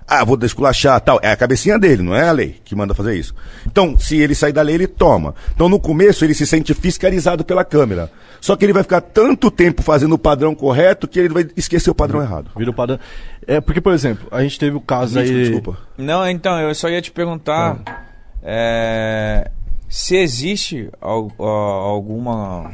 Ah, 0.08 0.24
vou 0.24 0.36
desculachar 0.36 0.98
tal. 1.02 1.20
É 1.22 1.30
a 1.30 1.36
cabecinha 1.36 1.78
dele, 1.78 2.02
não 2.02 2.16
é 2.16 2.26
a 2.26 2.32
lei 2.32 2.56
que 2.64 2.74
manda 2.74 2.94
fazer 2.94 3.14
isso. 3.16 3.34
Então, 3.66 3.98
se 3.98 4.16
ele 4.16 4.34
sair 4.34 4.52
da 4.54 4.62
lei, 4.62 4.74
ele 4.76 4.86
toma. 4.86 5.34
Então, 5.54 5.68
no 5.68 5.78
começo, 5.78 6.24
ele 6.24 6.32
se 6.34 6.46
sente 6.46 6.72
fiscalizado 6.72 7.44
pela 7.44 7.64
câmera. 7.66 8.10
Só 8.40 8.56
que 8.56 8.64
ele 8.64 8.72
vai 8.72 8.82
ficar 8.82 9.00
tanto 9.02 9.50
tempo 9.50 9.82
fazendo 9.82 10.14
o 10.14 10.18
padrão 10.18 10.54
correto 10.54 11.06
que 11.06 11.18
ele 11.18 11.28
vai 11.28 11.46
esquecer 11.56 11.90
o 11.90 11.94
padrão 11.94 12.22
errado. 12.22 12.50
Vira 12.56 12.70
o 12.70 12.74
padrão. 12.74 12.98
É, 13.46 13.60
porque, 13.60 13.80
por 13.80 13.92
exemplo, 13.92 14.26
a 14.30 14.42
gente 14.42 14.58
teve 14.58 14.76
o 14.76 14.80
caso 14.80 15.14
Desculpa, 15.18 15.36
aí. 15.38 15.42
desculpa. 15.50 15.78
Não, 15.98 16.26
então, 16.28 16.58
eu 16.60 16.74
só 16.74 16.88
ia 16.88 17.02
te 17.02 17.10
perguntar 17.12 17.78
é, 18.42 19.50
se 19.88 20.16
existe 20.16 20.88
al- 21.00 21.30
a- 21.38 21.42
alguma 21.90 22.70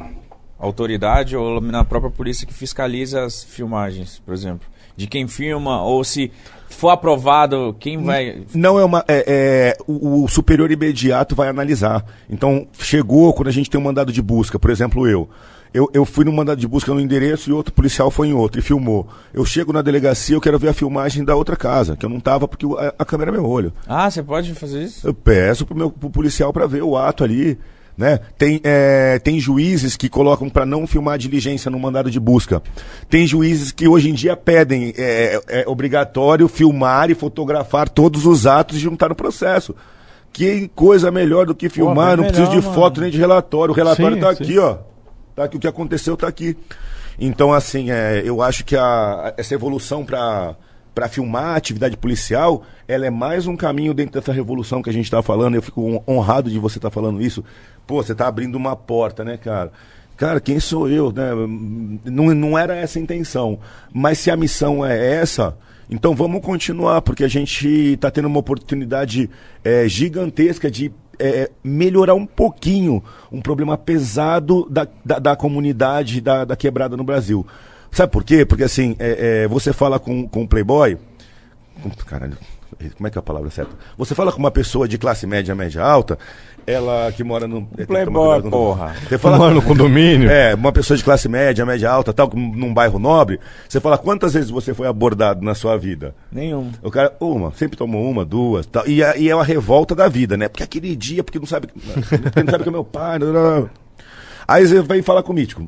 autoridade 0.59 1.35
ou 1.35 1.59
na 1.61 1.83
própria 1.83 2.11
polícia 2.11 2.47
que 2.47 2.53
fiscaliza 2.53 3.23
as 3.23 3.43
filmagens, 3.43 4.21
por 4.25 4.33
exemplo? 4.33 4.67
De 4.95 5.05
quem 5.05 5.27
filma, 5.27 5.83
ou 5.83 6.03
se 6.03 6.31
for 6.69 6.89
aprovado, 6.89 7.75
quem 7.79 8.01
vai. 8.03 8.41
Não 8.55 8.79
é 8.79 8.83
uma. 8.85 9.05
É, 9.07 9.23
é, 9.27 9.77
o, 9.85 10.23
o 10.23 10.27
superior 10.27 10.71
imediato 10.71 11.35
vai 11.35 11.49
analisar. 11.49 12.03
Então, 12.27 12.67
chegou 12.79 13.31
quando 13.33 13.49
a 13.49 13.51
gente 13.51 13.69
tem 13.69 13.79
um 13.79 13.83
mandado 13.83 14.11
de 14.11 14.21
busca, 14.23 14.57
por 14.57 14.71
exemplo, 14.71 15.07
eu. 15.07 15.29
Eu, 15.77 15.87
eu 15.93 16.05
fui 16.05 16.25
num 16.25 16.31
mandado 16.31 16.59
de 16.59 16.67
busca 16.67 16.91
no 16.91 16.99
endereço 16.99 17.51
e 17.51 17.53
outro 17.53 17.71
policial 17.71 18.09
foi 18.09 18.29
em 18.29 18.33
outro 18.33 18.59
e 18.59 18.63
filmou. 18.63 19.07
Eu 19.31 19.45
chego 19.45 19.71
na 19.71 19.83
delegacia, 19.83 20.35
eu 20.35 20.41
quero 20.41 20.57
ver 20.57 20.69
a 20.69 20.73
filmagem 20.73 21.23
da 21.23 21.35
outra 21.35 21.55
casa, 21.55 21.95
que 21.95 22.03
eu 22.03 22.09
não 22.09 22.19
tava 22.19 22.47
porque 22.47 22.65
a, 22.65 22.95
a 22.97 23.05
câmera 23.05 23.29
é 23.29 23.33
meu 23.33 23.45
olho. 23.45 23.71
Ah, 23.87 24.09
você 24.09 24.23
pode 24.23 24.55
fazer 24.55 24.81
isso? 24.81 25.07
Eu 25.07 25.13
peço 25.13 25.67
pro, 25.67 25.77
meu, 25.77 25.91
pro 25.91 26.09
policial 26.09 26.51
para 26.51 26.65
ver 26.65 26.81
o 26.81 26.97
ato 26.97 27.23
ali. 27.23 27.59
Né? 27.95 28.19
Tem, 28.39 28.59
é, 28.63 29.19
tem 29.19 29.39
juízes 29.39 29.95
que 29.95 30.09
colocam 30.09 30.49
para 30.49 30.65
não 30.65 30.87
filmar 30.87 31.19
diligência 31.19 31.69
no 31.69 31.79
mandado 31.79 32.09
de 32.09 32.19
busca. 32.19 32.59
Tem 33.07 33.27
juízes 33.27 33.71
que 33.71 33.87
hoje 33.87 34.09
em 34.09 34.13
dia 34.13 34.35
pedem, 34.35 34.95
é, 34.97 35.39
é 35.47 35.63
obrigatório 35.67 36.47
filmar 36.47 37.11
e 37.11 37.15
fotografar 37.15 37.87
todos 37.87 38.25
os 38.25 38.47
atos 38.47 38.77
e 38.77 38.79
juntar 38.79 39.09
no 39.09 39.15
processo. 39.15 39.75
Que 40.33 40.71
coisa 40.75 41.11
melhor 41.11 41.45
do 41.45 41.53
que 41.53 41.69
filmar, 41.69 42.15
bem 42.15 42.17
não 42.17 42.23
preciso 42.25 42.49
de 42.49 42.57
melhor, 42.57 42.73
foto 42.73 42.95
mano. 42.95 43.01
nem 43.01 43.11
de 43.11 43.17
relatório. 43.19 43.71
O 43.71 43.75
relatório 43.75 44.15
Sim, 44.15 44.21
tá 44.21 44.35
sim. 44.35 44.43
aqui, 44.43 44.57
ó. 44.57 44.77
Tá 45.37 45.43
aqui, 45.43 45.55
o 45.55 45.59
que 45.59 45.67
aconteceu 45.67 46.17
tá 46.17 46.27
aqui. 46.27 46.57
Então, 47.19 47.53
assim, 47.53 47.91
é, 47.91 48.23
eu 48.25 48.41
acho 48.41 48.65
que 48.65 48.75
a, 48.75 49.35
essa 49.37 49.53
evolução 49.53 50.03
para 50.03 50.55
para 50.95 51.07
filmar 51.07 51.49
a 51.49 51.55
atividade 51.55 51.95
policial, 51.95 52.63
ela 52.87 53.05
é 53.05 53.11
mais 53.11 53.45
um 53.45 53.55
caminho 53.55 53.93
dentro 53.93 54.19
dessa 54.19 54.33
revolução 54.33 54.81
que 54.81 54.89
a 54.89 54.93
gente 54.93 55.05
está 55.05 55.21
falando. 55.21 55.53
Eu 55.53 55.61
fico 55.61 55.79
hon- 55.79 56.03
honrado 56.07 56.49
de 56.49 56.57
você 56.57 56.79
estar 56.79 56.89
falando 56.89 57.21
isso. 57.21 57.45
Pô, 57.85 58.01
você 58.01 58.13
está 58.13 58.27
abrindo 58.27 58.55
uma 58.55 58.75
porta, 58.75 59.23
né, 59.23 59.37
cara? 59.37 59.71
Cara, 60.17 60.41
quem 60.41 60.59
sou 60.59 60.89
eu, 60.89 61.11
né? 61.11 61.29
Não, 62.03 62.33
não 62.33 62.57
era 62.57 62.75
essa 62.75 62.97
a 62.97 63.01
intenção. 63.03 63.59
Mas 63.93 64.17
se 64.17 64.31
a 64.31 64.35
missão 64.35 64.83
é 64.83 65.13
essa, 65.17 65.55
então 65.89 66.13
vamos 66.13 66.41
continuar, 66.41 67.01
porque 67.01 67.23
a 67.23 67.27
gente 67.27 67.67
está 67.67 68.11
tendo 68.11 68.27
uma 68.27 68.39
oportunidade 68.39 69.29
é, 69.63 69.87
gigantesca 69.87 70.69
de 70.69 70.91
é, 71.19 71.49
melhorar 71.63 72.13
um 72.13 72.25
pouquinho 72.25 73.03
um 73.31 73.41
problema 73.41 73.77
pesado 73.77 74.67
da, 74.69 74.87
da, 75.03 75.19
da 75.19 75.35
comunidade 75.35 76.21
da, 76.21 76.45
da 76.45 76.55
quebrada 76.55 76.97
no 76.97 77.03
Brasil. 77.03 77.45
Sabe 77.91 78.11
por 78.11 78.23
quê? 78.23 78.45
Porque 78.45 78.63
assim, 78.63 78.95
é, 78.99 79.43
é, 79.43 79.47
você 79.47 79.71
fala 79.71 79.99
com, 79.99 80.27
com 80.27 80.41
um 80.41 80.47
playboy. 80.47 80.97
Caralho, 82.05 82.37
como 82.95 83.07
é 83.07 83.09
que 83.09 83.17
é 83.17 83.19
a 83.19 83.23
palavra 83.23 83.49
certa? 83.49 83.75
Você 83.97 84.13
fala 84.13 84.31
com 84.31 84.39
uma 84.39 84.51
pessoa 84.51 84.87
de 84.87 84.97
classe 84.97 85.25
média, 85.25 85.55
média 85.55 85.81
alta, 85.83 86.19
ela 86.67 87.09
que 87.13 87.23
mora 87.23 87.47
no. 87.47 87.65
é, 87.77 87.85
playboy, 87.85 88.41
com- 88.41 88.49
porra. 88.49 88.93
Você 89.07 89.17
fala 89.17 89.37
Mora 89.37 89.53
no 89.53 89.61
condomínio. 89.61 90.29
é, 90.29 90.53
uma 90.53 90.71
pessoa 90.73 90.97
de 90.97 91.03
classe 91.03 91.29
média, 91.29 91.65
média 91.65 91.89
alta, 91.89 92.11
tal, 92.13 92.29
num 92.35 92.73
bairro 92.73 92.99
nobre, 92.99 93.39
você 93.69 93.79
fala 93.79 93.97
quantas 93.97 94.33
vezes 94.33 94.49
você 94.49 94.73
foi 94.73 94.85
abordado 94.85 95.41
na 95.43 95.55
sua 95.55 95.77
vida? 95.77 96.13
Nenhum. 96.29 96.69
O 96.83 96.91
cara, 96.91 97.15
uma, 97.21 97.53
sempre 97.53 97.77
tomou 97.77 98.07
uma, 98.11 98.25
duas, 98.25 98.65
tal. 98.65 98.85
E, 98.85 99.01
é- 99.01 99.17
e 99.17 99.29
é 99.29 99.33
uma 99.35 99.45
revolta 99.45 99.95
da 99.95 100.09
vida, 100.09 100.35
né? 100.35 100.49
Porque 100.49 100.61
aquele 100.63 100.93
dia, 100.95 101.23
porque 101.23 101.39
não 101.39 101.45
sabe, 101.45 101.67
porque 101.67 102.43
não 102.43 102.51
sabe 102.51 102.63
que 102.63 102.69
é 102.69 102.71
meu 102.73 102.83
pai. 102.83 103.17
não, 103.17 103.31
não. 103.31 103.69
Aí 104.45 104.67
você 104.67 104.81
vem 104.81 105.01
falar 105.01 105.23
com 105.23 105.31
o 105.31 105.35
Mítico. 105.35 105.65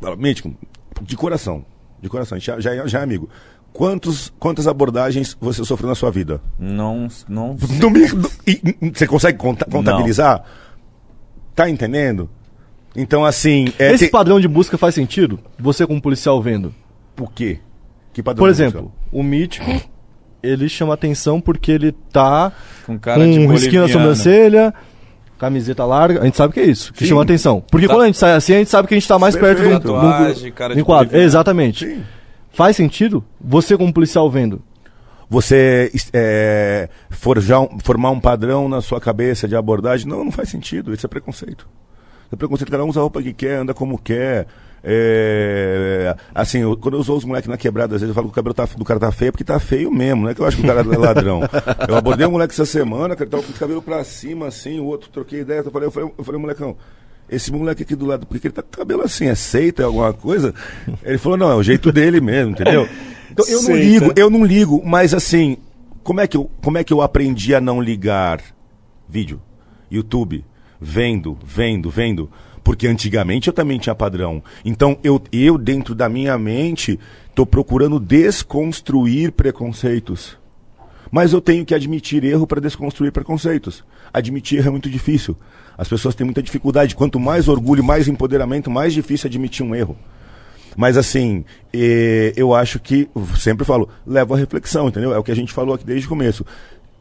Fala, 0.00 0.14
Mítico, 0.16 0.52
de 1.00 1.16
coração, 1.16 1.64
de 2.02 2.08
coração, 2.10 2.36
a 2.36 2.38
gente 2.38 2.46
já, 2.48 2.60
já, 2.60 2.74
é- 2.74 2.86
já 2.88 3.00
é 3.00 3.02
amigo. 3.02 3.28
Quantos, 3.72 4.32
quantas 4.38 4.66
abordagens 4.68 5.36
você 5.40 5.64
sofreu 5.64 5.88
na 5.88 5.94
sua 5.94 6.10
vida? 6.10 6.40
Não, 6.58 7.08
não. 7.28 7.56
No 7.80 7.90
no- 7.90 8.92
você 8.94 9.06
consegue 9.06 9.38
conta- 9.38 9.64
contabilizar? 9.64 10.44
Tá 11.54 11.68
entendendo? 11.70 12.28
Então, 12.94 13.24
assim. 13.24 13.72
É, 13.78 13.92
Esse 13.92 14.04
tem- 14.04 14.10
padrão 14.10 14.38
de 14.38 14.46
busca 14.46 14.76
faz 14.76 14.94
sentido? 14.94 15.38
Você 15.58 15.86
como 15.86 16.00
policial 16.02 16.40
vendo? 16.42 16.74
Por 17.16 17.32
quê? 17.32 17.58
Que 18.12 18.22
padrão 18.22 18.44
Por 18.44 18.52
de 18.52 18.62
busca? 18.62 18.76
exemplo, 18.78 18.92
o 19.10 19.22
mítico, 19.22 19.64
ele 20.42 20.68
chama 20.68 20.92
atenção 20.92 21.40
porque 21.40 21.72
ele 21.72 21.92
tá 22.12 22.52
Com 22.84 22.94
com 22.94 22.98
cara 22.98 23.26
de 23.26 23.38
um 23.38 23.48
risquinho 23.50 23.82
na 23.82 23.88
sobrancelha, 23.88 24.74
camiseta 25.38 25.84
larga, 25.86 26.20
a 26.20 26.24
gente 26.26 26.36
sabe 26.36 26.52
que 26.52 26.60
é 26.60 26.64
isso, 26.66 26.92
que 26.92 27.00
Sim. 27.04 27.06
chama 27.10 27.22
atenção. 27.22 27.64
Porque 27.70 27.86
Tá. 27.88 27.94
quando 27.94 28.02
a 28.02 28.06
gente 28.06 28.18
sai 28.18 28.34
assim, 28.34 28.54
a 28.54 28.58
gente 28.58 28.68
sabe 28.70 28.86
que 28.86 28.92
a 28.94 28.98
gente 28.98 29.08
tá 29.08 29.18
mais 29.18 29.34
perto 29.34 29.60
de 29.62 29.66
um, 29.68 29.70
Perfeito. 29.70 29.92
um- 29.92 30.00
Tatuagem, 30.00 30.52
cara 30.52 30.74
de 30.74 30.76
de 30.76 30.82
um 30.82 30.84
quadro. 30.84 31.06
boliviano. 31.06 31.26
Exatamente. 31.26 31.86
Sim. 31.86 32.02
Faz 32.52 32.76
sentido? 32.76 33.24
Você 33.40 33.76
como 33.76 33.92
policial 33.92 34.30
vendo? 34.30 34.62
Você 35.30 35.90
é, 36.12 36.88
forjar 37.10 37.62
um- 37.62 37.78
formar 37.82 38.10
um 38.10 38.20
padrão 38.20 38.68
na 38.68 38.80
sua 38.82 39.00
cabeça 39.00 39.48
de 39.48 39.56
abordagem, 39.56 40.06
não, 40.06 40.22
não 40.24 40.30
faz 40.32 40.50
sentido. 40.50 40.92
Isso 40.92 41.06
é 41.06 41.08
preconceito. 41.08 41.66
É 42.30 42.36
preconceito. 42.36 42.70
Cada 42.70 42.84
um 42.84 42.88
usa 42.88 43.00
a 43.00 43.02
roupa 43.02 43.22
que 43.22 43.32
quer, 43.32 43.56
anda 43.56 43.72
como 43.72 43.96
quer. 43.98 44.46
É, 44.84 46.14
assim, 46.34 46.58
eu- 46.58 46.76
quando 46.76 46.94
eu 46.94 47.00
uso 47.00 47.14
os 47.14 47.24
moleques 47.24 47.48
na 47.48 47.56
quebrada, 47.56 47.94
às 47.94 48.00
vezes 48.02 48.10
eu 48.10 48.14
falo 48.14 48.26
que 48.26 48.32
o 48.32 48.34
cabelo 48.34 48.52
tá- 48.52 48.66
do 48.76 48.84
cara 48.84 48.98
tá 49.00 49.12
feio, 49.12 49.30
porque 49.32 49.44
tá 49.44 49.58
feio 49.60 49.90
mesmo, 49.92 50.22
não 50.22 50.28
é 50.30 50.34
que 50.34 50.40
eu 50.40 50.46
acho 50.46 50.56
que 50.56 50.62
o 50.64 50.66
cara 50.66 50.80
é 50.80 50.98
ladrão. 50.98 51.40
Eu 51.88 51.96
abordei 51.96 52.26
um 52.26 52.32
moleque 52.32 52.52
essa 52.52 52.66
semana, 52.66 53.14
cara, 53.14 53.30
tava 53.30 53.42
com 53.44 53.50
o 53.52 53.54
cabelo 53.54 53.80
pra 53.80 54.02
cima, 54.04 54.48
assim, 54.48 54.80
o 54.80 54.84
outro 54.86 55.08
troquei 55.10 55.40
ideia, 55.40 55.60
eu 55.60 55.70
falei, 55.70 55.86
eu 55.86 55.90
falei, 55.92 56.12
eu 56.18 56.24
falei 56.24 56.40
molecão, 56.40 56.76
esse 57.32 57.50
moleque 57.50 57.82
aqui 57.82 57.96
do 57.96 58.06
lado, 58.06 58.26
por 58.26 58.38
que 58.38 58.46
ele 58.46 58.54
tá 58.54 58.62
com 58.62 58.68
cabelo 58.68 59.02
assim? 59.02 59.26
É 59.26 59.34
seita, 59.34 59.82
é 59.82 59.86
alguma 59.86 60.12
coisa? 60.12 60.54
Ele 61.02 61.18
falou, 61.18 61.38
não, 61.38 61.50
é 61.50 61.54
o 61.54 61.62
jeito 61.62 61.90
dele 61.90 62.20
mesmo, 62.20 62.52
entendeu? 62.52 62.88
Então 63.32 63.46
eu 63.46 63.62
não 63.62 63.66
Seita. 63.68 63.82
ligo, 63.82 64.12
eu 64.14 64.28
não 64.28 64.44
ligo, 64.44 64.82
mas 64.84 65.14
assim, 65.14 65.56
como 66.02 66.20
é 66.20 66.26
que 66.26 66.36
eu, 66.36 66.50
como 66.62 66.76
é 66.76 66.84
que 66.84 66.92
eu 66.92 67.00
aprendi 67.00 67.54
a 67.54 67.62
não 67.62 67.80
ligar 67.80 68.42
vídeo, 69.08 69.40
YouTube, 69.90 70.44
vendo, 70.78 71.38
vendo, 71.42 71.88
vendo? 71.88 72.30
Porque 72.62 72.86
antigamente 72.86 73.48
eu 73.48 73.54
também 73.54 73.78
tinha 73.78 73.94
padrão. 73.94 74.42
Então 74.62 74.98
eu, 75.02 75.18
eu 75.32 75.56
dentro 75.56 75.94
da 75.94 76.10
minha 76.10 76.36
mente, 76.36 77.00
estou 77.30 77.46
procurando 77.46 77.98
desconstruir 77.98 79.32
preconceitos. 79.32 80.36
Mas 81.10 81.32
eu 81.32 81.40
tenho 81.40 81.64
que 81.64 81.74
admitir 81.74 82.24
erro 82.24 82.46
para 82.46 82.60
desconstruir 82.60 83.12
preconceitos. 83.12 83.82
Admitir 84.12 84.58
erro 84.58 84.68
é 84.68 84.70
muito 84.70 84.90
difícil. 84.90 85.36
As 85.76 85.88
pessoas 85.88 86.14
têm 86.14 86.24
muita 86.24 86.42
dificuldade. 86.42 86.94
Quanto 86.94 87.18
mais 87.18 87.48
orgulho, 87.48 87.82
mais 87.82 88.08
empoderamento, 88.08 88.70
mais 88.70 88.92
difícil 88.92 89.28
admitir 89.28 89.64
um 89.64 89.74
erro. 89.74 89.96
Mas 90.76 90.96
assim, 90.96 91.44
eh, 91.72 92.32
eu 92.36 92.54
acho 92.54 92.78
que, 92.78 93.08
sempre 93.38 93.64
falo, 93.64 93.88
leva 94.06 94.34
a 94.34 94.38
reflexão, 94.38 94.88
entendeu? 94.88 95.12
É 95.12 95.18
o 95.18 95.22
que 95.22 95.30
a 95.32 95.36
gente 95.36 95.52
falou 95.52 95.74
aqui 95.74 95.84
desde 95.84 96.06
o 96.06 96.08
começo. 96.08 96.46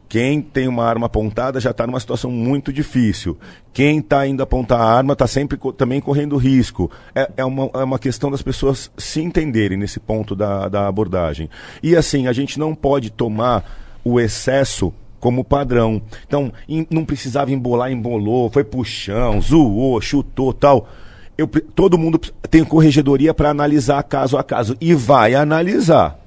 Quem 0.09 0.41
tem 0.41 0.67
uma 0.67 0.83
arma 0.83 1.05
apontada 1.05 1.57
já 1.57 1.71
está 1.71 1.87
numa 1.87 1.99
situação 1.99 2.29
muito 2.29 2.73
difícil. 2.73 3.37
Quem 3.71 3.99
está 3.99 4.27
indo 4.27 4.43
apontar 4.43 4.81
a 4.81 4.83
arma 4.83 5.13
está 5.13 5.25
sempre 5.25 5.57
co- 5.57 5.71
também 5.71 6.01
correndo 6.01 6.35
risco. 6.35 6.91
É, 7.15 7.31
é, 7.37 7.45
uma, 7.45 7.69
é 7.73 7.83
uma 7.85 7.97
questão 7.97 8.29
das 8.29 8.41
pessoas 8.41 8.91
se 8.97 9.21
entenderem 9.21 9.77
nesse 9.77 10.01
ponto 10.01 10.35
da, 10.35 10.67
da 10.67 10.85
abordagem. 10.85 11.49
E 11.81 11.95
assim, 11.95 12.27
a 12.27 12.33
gente 12.33 12.59
não 12.59 12.75
pode 12.75 13.09
tomar 13.09 13.63
o 14.03 14.19
excesso 14.19 14.93
como 15.21 15.45
padrão. 15.45 16.01
Então, 16.27 16.51
em- 16.67 16.85
não 16.89 17.05
precisava 17.05 17.51
embolar, 17.51 17.89
embolou, 17.91 18.49
foi 18.49 18.65
puxão, 18.65 19.39
zoou, 19.39 20.01
chutou 20.01 20.51
tal. 20.51 20.89
Eu, 21.37 21.47
todo 21.47 21.97
mundo 21.97 22.19
tem 22.49 22.65
corregedoria 22.65 23.33
para 23.33 23.49
analisar 23.49 24.03
caso 24.03 24.37
a 24.37 24.43
caso. 24.43 24.75
E 24.81 24.93
vai 24.93 25.33
analisar. 25.35 26.19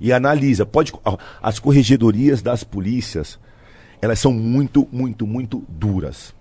E 0.00 0.12
analisa. 0.12 0.66
Pode, 0.66 0.92
as 1.40 1.58
corregedorias 1.58 2.42
das 2.42 2.64
polícias, 2.64 3.38
elas 4.02 4.18
são 4.18 4.32
muito, 4.32 4.88
muito, 4.90 5.26
muito 5.26 5.62
duras. 5.68 6.34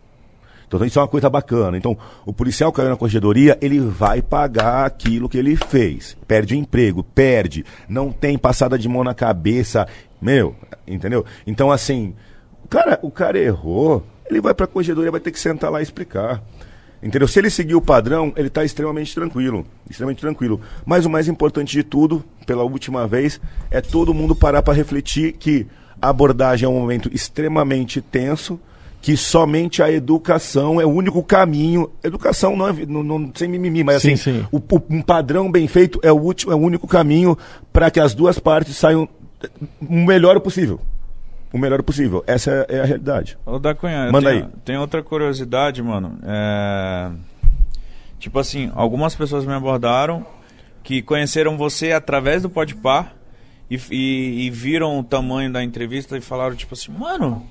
Então 0.68 0.84
isso 0.84 1.00
é 1.00 1.02
uma 1.02 1.08
coisa 1.08 1.30
bacana. 1.30 1.78
Então, 1.78 1.98
o 2.26 2.34
policial 2.34 2.74
caiu 2.74 2.90
na 2.90 2.98
corregedoria, 2.98 3.58
ele 3.62 3.80
vai 3.80 4.22
pagar 4.22 4.86
aquilo 4.86 5.30
que 5.30 5.38
ele 5.38 5.56
fez. 5.56 6.18
Perde 6.28 6.54
o 6.54 6.58
emprego, 6.58 7.04
perde. 7.04 7.64
Não 7.88 8.12
tem 8.12 8.38
passada 8.38 8.78
de 8.78 8.90
mão 8.90 9.02
na 9.02 9.14
cabeça. 9.14 9.88
Meu, 10.22 10.56
entendeu? 10.88 11.26
Então, 11.46 11.72
assim, 11.72 12.14
o 12.64 12.68
cara, 12.68 13.00
o 13.02 13.12
cara 13.12 13.38
errou, 13.38 14.04
ele 14.30 14.42
vai 14.42 14.54
pra 14.54 14.68
corregedoria, 14.68 15.12
vai 15.12 15.20
ter 15.20 15.32
que 15.32 15.40
sentar 15.40 15.72
lá 15.72 15.80
e 15.80 15.84
explicar. 15.84 16.42
Entendeu? 17.02 17.28
Se 17.28 17.38
ele 17.38 17.50
seguir 17.52 17.76
o 17.76 17.82
padrão, 17.82 18.34
ele 18.36 18.48
está 18.48 18.66
extremamente 18.66 19.14
tranquilo. 19.14 19.64
Extremamente 19.88 20.20
tranquilo. 20.20 20.60
Mas 20.84 21.06
o 21.06 21.10
mais 21.10 21.28
importante 21.28 21.72
de 21.72 21.84
tudo, 21.84 22.24
pela 22.48 22.64
última 22.64 23.08
vez, 23.08 23.40
é 23.70 23.80
todo 23.82 24.14
mundo 24.16 24.36
parar 24.36 24.64
para 24.64 24.74
refletir 24.74 25.34
que 25.34 25.68
a 26.02 26.10
abordagem 26.10 26.66
é 26.66 26.70
um 26.70 26.80
momento 26.80 27.08
extremamente 27.14 28.02
tenso, 28.02 28.60
que 29.00 29.16
somente 29.16 29.84
a 29.84 29.92
educação 29.92 30.82
é 30.82 30.86
o 30.86 30.90
único 30.90 31.22
caminho. 31.24 31.92
Educação 32.04 32.56
não 32.58 32.68
é 32.68 32.74
não, 32.88 33.04
não- 33.04 33.32
sem 33.36 33.48
mimimi, 33.48 33.84
mas 33.84 34.02
Sim, 34.02 34.14
assim, 34.14 34.40
sim. 34.42 34.46
o- 34.52 34.60
um 34.90 35.02
padrão 35.04 35.52
bem 35.52 35.68
feito 35.68 36.00
é 36.02 36.12
o, 36.12 36.20
último, 36.20 36.52
é 36.52 36.56
o 36.56 36.60
único 36.60 36.88
caminho 36.88 37.38
para 37.72 37.92
que 37.92 38.00
as 38.00 38.16
duas 38.16 38.40
partes 38.40 38.76
saiam 38.76 39.08
o 39.82 40.06
melhor 40.06 40.40
possível. 40.40 40.80
O 41.52 41.58
melhor 41.58 41.82
possível. 41.84 42.24
Essa 42.28 42.66
é, 42.70 42.78
é 42.78 42.80
a 42.82 42.86
realidade. 42.86 43.38
Ô, 43.46 43.58
da 43.58 43.74
Cunha, 43.74 44.12
Manda 44.12 44.30
tem, 44.30 44.42
aí. 44.42 44.50
tem 44.66 44.78
outra 44.78 45.02
curiosidade, 45.02 45.82
mano. 45.82 46.20
É... 46.24 47.12
Tipo 48.20 48.40
assim, 48.40 48.72
algumas 48.76 49.16
pessoas 49.16 49.46
me 49.46 49.54
abordaram 49.54 50.26
que 50.84 51.02
conheceram 51.02 51.58
você 51.58 51.92
através 51.92 52.42
do 52.42 52.50
Podpah 52.50 53.12
e, 53.70 53.80
e, 53.92 54.46
e 54.46 54.50
viram 54.50 55.00
o 55.00 55.04
tamanho 55.04 55.52
da 55.52 55.64
entrevista 55.64 56.18
e 56.18 56.22
falaram, 56.22 56.56
tipo 56.56 56.74
assim, 56.74 56.92
mano, 56.92 57.46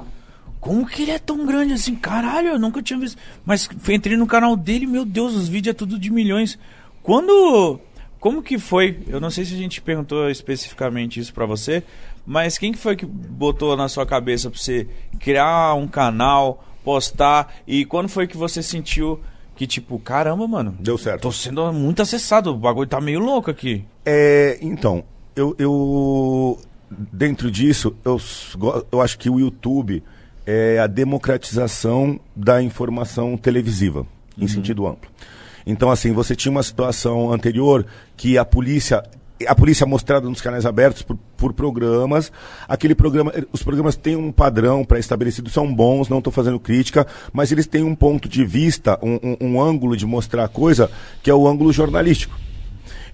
como 0.60 0.86
que 0.86 1.02
ele 1.02 1.12
é 1.12 1.18
tão 1.18 1.46
grande 1.46 1.72
assim? 1.74 1.94
Caralho, 1.94 2.48
eu 2.48 2.58
nunca 2.58 2.82
tinha 2.82 2.98
visto. 2.98 3.16
Mas 3.44 3.68
entrei 3.88 4.16
no 4.16 4.26
canal 4.26 4.56
dele, 4.56 4.86
meu 4.86 5.04
Deus, 5.04 5.34
os 5.34 5.48
vídeos 5.48 5.74
é 5.74 5.76
tudo 5.76 5.98
de 5.98 6.10
milhões. 6.10 6.58
Quando. 7.02 7.78
Como 8.20 8.42
que 8.42 8.58
foi? 8.58 8.98
Eu 9.08 9.20
não 9.20 9.30
sei 9.30 9.44
se 9.44 9.54
a 9.54 9.56
gente 9.58 9.80
perguntou 9.80 10.28
especificamente 10.30 11.20
isso 11.20 11.32
pra 11.32 11.46
você, 11.46 11.82
mas 12.26 12.58
quem 12.58 12.72
que 12.72 12.78
foi 12.78 12.96
que 12.96 13.06
botou 13.06 13.76
na 13.76 13.88
sua 13.88 14.04
cabeça 14.06 14.50
pra 14.50 14.58
você 14.58 14.88
criar 15.20 15.74
um 15.74 15.86
canal, 15.86 16.64
postar? 16.84 17.54
E 17.66 17.84
quando 17.84 18.08
foi 18.08 18.26
que 18.26 18.36
você 18.36 18.62
sentiu 18.62 19.20
que, 19.54 19.66
tipo, 19.66 19.98
caramba, 19.98 20.46
mano, 20.48 20.76
Deu 20.80 20.98
certo. 20.98 21.22
tô 21.22 21.32
sendo 21.32 21.72
muito 21.72 22.02
acessado, 22.02 22.50
o 22.50 22.56
bagulho 22.58 22.88
tá 22.88 23.00
meio 23.00 23.20
louco 23.20 23.50
aqui. 23.50 23.84
É, 24.04 24.58
então, 24.60 25.04
eu, 25.34 25.54
eu- 25.58 26.58
dentro 26.90 27.50
disso, 27.50 27.96
eu, 28.04 28.20
eu 28.92 29.00
acho 29.00 29.18
que 29.18 29.30
o 29.30 29.38
YouTube 29.40 30.02
é 30.44 30.78
a 30.78 30.86
democratização 30.86 32.18
da 32.34 32.62
informação 32.62 33.36
televisiva, 33.36 34.06
em 34.38 34.46
sentido 34.46 34.86
amplo. 34.86 35.10
Então, 35.66 35.90
assim, 35.90 36.12
você 36.12 36.36
tinha 36.36 36.52
uma 36.52 36.62
situação 36.62 37.32
anterior 37.32 37.84
que 38.16 38.38
a 38.38 38.44
polícia. 38.44 39.02
A 39.46 39.54
polícia 39.54 39.84
é 39.84 39.86
mostrada 39.86 40.26
nos 40.28 40.40
canais 40.40 40.64
abertos 40.64 41.02
por, 41.02 41.18
por 41.36 41.52
programas. 41.52 42.32
Aquele 42.66 42.94
programa, 42.94 43.32
os 43.52 43.62
programas 43.62 43.94
têm 43.94 44.16
um 44.16 44.32
padrão 44.32 44.82
pré-estabelecido, 44.84 45.50
são 45.50 45.74
bons, 45.74 46.08
não 46.08 46.18
estou 46.18 46.32
fazendo 46.32 46.58
crítica, 46.58 47.06
mas 47.34 47.52
eles 47.52 47.66
têm 47.66 47.82
um 47.82 47.94
ponto 47.94 48.28
de 48.30 48.44
vista, 48.46 48.98
um, 49.02 49.18
um- 49.22 49.36
um 49.48 49.60
ângulo 49.60 49.94
de 49.94 50.06
mostrar 50.06 50.44
a 50.44 50.48
coisa, 50.48 50.90
que 51.22 51.28
é 51.28 51.34
o 51.34 51.46
ângulo 51.46 51.70
jornalístico 51.70 52.34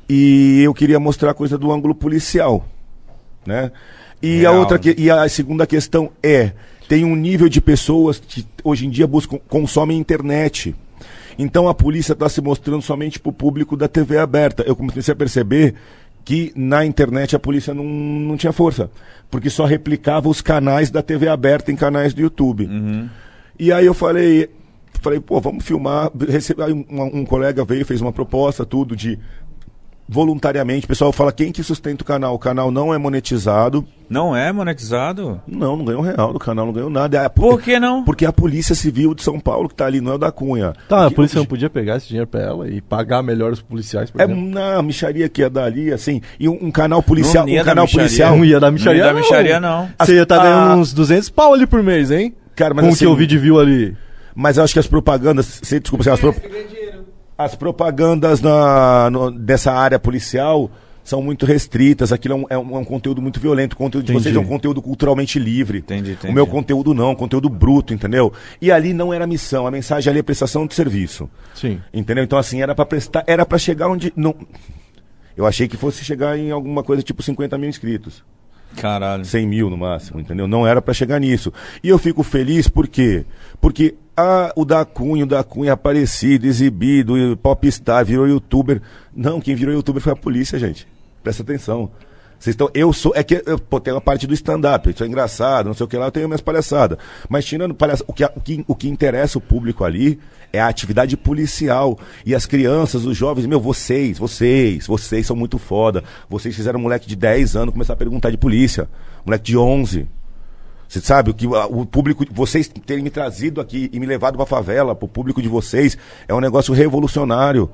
e 0.09 0.61
eu 0.63 0.75
queria 0.75 1.01
mostrar 1.01 1.31
a 1.31 1.35
coisa 1.35 1.57
do 1.57 1.73
ângulo 1.73 1.95
policial, 1.95 2.67
né? 3.47 3.73
E 4.21 4.39
Real, 4.39 4.55
a 4.55 4.59
outra 4.59 4.79
né? 4.79 4.95
e 4.97 5.11
a 5.11 5.29
segunda 5.29 5.67
questão 5.67 6.11
é 6.23 6.53
tem 6.89 7.05
um 7.05 7.17
nível 7.17 7.49
de 7.49 7.61
pessoas 7.61 8.21
que 8.21 8.47
hoje 8.63 8.87
em 8.87 8.91
dia 8.91 9.07
buscam 9.07 9.39
consomem 9.49 9.99
internet. 9.99 10.75
Então 11.39 11.69
a 11.69 11.75
polícia 11.75 12.13
está 12.13 12.29
se 12.29 12.41
mostrando 12.41 12.83
somente 12.83 13.19
para 13.19 13.31
o 13.31 13.33
público 13.33 13.77
da 13.77 13.89
TV 13.89 14.19
aberta. 14.19 14.63
Eu 14.63 14.77
comecei 14.77 15.13
a 15.13 15.17
perceber 15.17 15.75
que 16.25 16.53
na 16.55 16.85
internet 16.85 17.35
a 17.35 17.39
polícia 17.39 17.75
não, 17.75 17.85
não 17.85 18.37
tinha 18.37 18.53
força, 18.53 18.91
porque 19.31 19.51
só 19.51 19.65
replicava 19.65 20.29
os 20.29 20.41
canais 20.41 20.91
da 20.91 21.03
TV 21.03 21.29
aberta 21.29 21.73
em 21.73 21.77
canais 21.77 22.15
do 22.15 22.21
YouTube. 22.21 22.69
E 23.59 23.73
aí 23.73 23.87
eu 23.87 23.95
falei, 23.95 24.49
falei, 25.01 25.21
pô, 25.21 25.41
vamos 25.41 25.65
filmar. 25.65 26.11
Recebi, 26.29 26.63
aí 26.63 26.73
um, 26.73 26.85
um 26.91 27.25
colega 27.25 27.65
veio, 27.65 27.85
fez 27.85 28.01
uma 28.01 28.13
proposta, 28.13 28.65
tudo 28.65 28.97
de 28.97 29.19
voluntariamente. 30.13 30.85
O 30.85 30.89
pessoal 30.89 31.11
fala 31.13 31.33
quem 31.33 31.51
que 31.51 31.63
sustenta 31.63 32.03
o 32.03 32.07
canal. 32.07 32.35
O 32.35 32.39
canal 32.39 32.71
não 32.71 32.93
é 32.93 32.99
monetizado. 32.99 33.85
Não 34.11 34.37
é 34.37 34.53
monetizado? 34.53 35.41
Não, 35.49 35.75
não 35.77 35.85
ganhou 35.87 36.03
um 36.03 36.05
real 36.05 36.33
do 36.35 36.39
canal, 36.39 36.67
não 36.67 36.73
ganhou 36.73 36.91
nada. 36.91 37.17
É 37.17 37.25
a- 37.25 37.31
Por 37.31 37.63
que 37.63 37.81
não? 37.81 38.05
Porque 38.05 38.27
a 38.27 38.33
Polícia 38.33 38.75
Civil 38.75 39.15
de 39.15 39.23
São 39.23 39.41
Paulo 39.41 39.69
que 39.71 39.75
tá 39.75 39.87
ali, 39.87 40.03
não 40.03 40.13
é 40.13 40.15
o 40.17 40.19
da 40.19 40.31
Cunha. 40.31 40.75
Tá, 40.89 41.07
a 41.07 41.09
Que- 41.09 41.15
polícia 41.15 41.39
não 41.39 41.47
podia 41.47 41.71
pegar 41.71 41.97
esse 41.97 42.09
dinheiro 42.09 42.27
pra 42.27 42.41
ela 42.43 42.69
e 42.69 42.81
pagar 42.83 43.23
melhor 43.23 43.53
os 43.53 43.63
policiais, 43.63 44.11
por 44.11 44.21
É 44.21 44.25
exemplo. 44.25 44.45
na 44.51 44.83
micharia 44.83 45.29
que 45.31 45.41
ia 45.41 45.49
dar 45.49 45.65
ali, 45.65 45.91
assim, 45.91 46.21
e 46.39 46.47
um, 46.49 46.59
um 46.67 46.71
canal 46.71 47.03
policial, 47.03 47.47
um 47.47 47.65
canal 47.65 47.85
mixaria. 47.85 48.07
policial. 48.07 48.37
Não 48.37 48.45
ia 48.45 48.61
dar 48.61 48.71
micharia, 48.71 49.01
Não 49.03 49.09
ia 49.09 49.15
dar 49.15 49.19
micharia, 49.19 49.61
não. 49.61 49.89
Você 49.99 50.15
ia 50.17 50.23
estar 50.25 50.41
Ah, 50.41 50.43
ganhando 50.45 50.81
uns 50.83 50.93
200 50.93 51.31
pau 51.31 51.55
ali 51.55 51.67
por 51.67 51.83
mês, 51.83 52.11
hein? 52.11 52.35
Cara, 52.55 52.75
mas 52.75 52.85
Com 52.85 52.91
o 52.91 52.93
assim- 52.93 52.99
que 53.07 53.11
eu 53.11 53.17
vi 53.17 53.27
de 53.27 53.39
view 53.39 53.59
ali. 53.59 53.97
Mas 54.35 54.59
eu 54.59 54.65
acho 54.65 54.73
que 54.75 54.79
as 54.79 54.87
propagandas, 54.87 55.61
se, 55.63 55.81
desculpa, 55.81 56.03
assim, 56.03 56.11
as, 56.11 56.21
pro- 56.21 56.35
as 57.37 57.55
propagandas 57.55 58.41
na, 58.41 59.11
no- 59.11 59.31
dessa 59.31 59.73
área 59.73 59.99
policial 59.99 60.71
são 61.05 61.21
muito 61.21 61.45
restritas. 61.45 62.13
Aquilo 62.13 62.35
é 62.35 62.37
um, 62.37 62.45
é 62.51 62.59
um- 62.59 62.77
é 62.77 62.79
um 62.81 62.85
conteúdo 62.85 63.21
muito 63.21 63.41
violento. 63.41 63.73
O 63.73 63.77
conteúdo 63.77 64.05
de 64.07 64.13
Entendi. 64.13 64.23
vocês 64.25 64.37
é 64.37 64.39
um 64.39 64.45
conteúdo 64.49 64.81
culturalmente 64.81 65.39
livre. 65.39 65.79
Entendi, 65.79 66.13
entendi. 66.13 66.31
O 66.31 66.35
meu 66.35 66.47
conteúdo 66.47 66.95
não, 66.95 67.15
conteúdo 67.15 67.49
bruto, 67.49 67.93
entendeu? 67.93 68.33
E 68.61 68.71
ali 68.71 68.93
não 68.93 69.13
era 69.13 69.27
missão, 69.27 69.67
a 69.67 69.71
mensagem 69.71 70.11
ali 70.11 70.21
é 70.21 70.23
prestação 70.23 70.67
de 70.67 70.75
serviço. 70.75 71.29
Sim. 71.55 71.81
Entendeu? 71.93 72.23
Então, 72.23 72.39
assim, 72.39 72.63
era 72.63 72.75
pra 72.75 72.85
prestar, 72.87 73.25
era 73.27 73.45
para 73.45 73.59
chegar 73.59 73.89
onde. 73.89 74.13
Não... 74.15 74.35
Eu 75.37 75.47
achei 75.47 75.67
que 75.67 75.77
fosse 75.79 76.05
chegar 76.05 76.39
em 76.39 76.51
alguma 76.51 76.83
coisa 76.83 77.03
tipo 77.03 77.23
50 77.23 77.57
mil 77.59 77.69
inscritos. 77.69 78.23
Caralho. 78.77 79.25
100 79.25 79.47
mil 79.47 79.71
no 79.71 79.77
máximo, 79.77 80.21
entendeu? 80.21 80.47
Não 80.49 80.67
era 80.67 80.81
pra 80.81 80.95
chegar 80.95 81.19
nisso. 81.21 81.53
E 81.83 81.89
eu 81.89 81.99
fico 81.99 82.23
feliz 82.23 82.69
por 82.69 82.89
quê? 82.89 83.25
Porque 83.61 83.95
ah, 84.17 84.53
o 84.57 84.65
da 84.65 84.85
Cunha, 84.85 85.25
o 85.25 85.27
da 85.27 85.43
Cunha 85.43 85.73
aparecido, 85.73 86.47
exibido, 86.47 87.15
popstar, 87.43 88.05
virou 88.05 88.27
youtuber. 88.27 88.83
Não, 89.15 89.41
quem 89.41 89.55
virou 89.55 89.75
youtuber 89.75 90.03
foi 90.03 90.13
a 90.13 90.17
polícia, 90.17 90.59
gente. 90.59 90.87
Presta 91.23 91.43
atenção. 91.43 91.91
Vocês 92.43 92.55
estão. 92.55 92.69
Eu 92.75 92.93
sou. 92.93 93.13
É 93.15 93.23
que 93.23 93.41
eu, 93.47 93.57
pô, 93.57 93.79
tem 93.79 93.97
a 93.97 94.01
parte 94.01 94.27
do 94.27 94.35
stand-up, 94.35 94.91
isso 94.91 95.05
é 95.05 95.07
engraçado, 95.07 95.67
não 95.67 95.75
sei 95.75 95.85
o 95.85 95.89
que 95.89 95.97
lá, 95.97 96.07
eu 96.07 96.11
tenho 96.11 96.27
minhas 96.27 96.41
palhaçadas. 96.41 96.99
Mas 97.29 97.45
tirando 97.45 97.73
palhaçada, 97.73 98.11
o 98.11 98.13
que, 98.13 98.25
o, 98.25 98.41
que, 98.41 98.65
o 98.67 98.75
que 98.75 98.89
interessa 98.89 99.39
o 99.39 99.41
público 99.41 99.85
ali 99.85 100.19
é 100.53 100.61
a 100.61 100.67
atividade 100.67 101.17
policial. 101.17 101.97
E 102.27 102.35
as 102.35 102.45
crianças, 102.45 103.05
os 103.05 103.17
jovens, 103.17 103.47
meu, 103.47 103.61
vocês, 103.61 104.19
vocês, 104.19 104.89
vocês 104.89 105.25
são 105.25 105.37
muito 105.37 105.57
foda. 105.57 106.03
Vocês 106.29 106.57
fizeram 106.57 106.81
um 106.81 106.83
moleque 106.83 107.07
de 107.07 107.15
10 107.15 107.55
anos 107.55 107.73
começar 107.73 107.93
a 107.93 107.97
perguntar 107.97 108.31
de 108.31 108.37
polícia. 108.37 108.89
Moleque 109.25 109.45
de 109.45 109.57
11. 109.57 110.09
Você 110.89 111.01
sabe 111.01 111.31
o 111.31 111.35
que 111.35 111.47
o 111.47 111.87
público, 111.87 112.27
vocês 112.33 112.67
terem 112.85 113.05
me 113.05 113.11
trazido 113.11 113.61
aqui 113.61 113.89
e 113.93 114.01
me 114.01 114.05
levado 114.05 114.37
pra 114.37 114.47
favela, 114.47 114.97
pro 114.97 115.07
público 115.07 115.41
de 115.41 115.49
vocês, 115.49 115.97
é 116.27 116.35
um 116.35 116.41
negócio 116.41 116.75
revolucionário. 116.75 117.71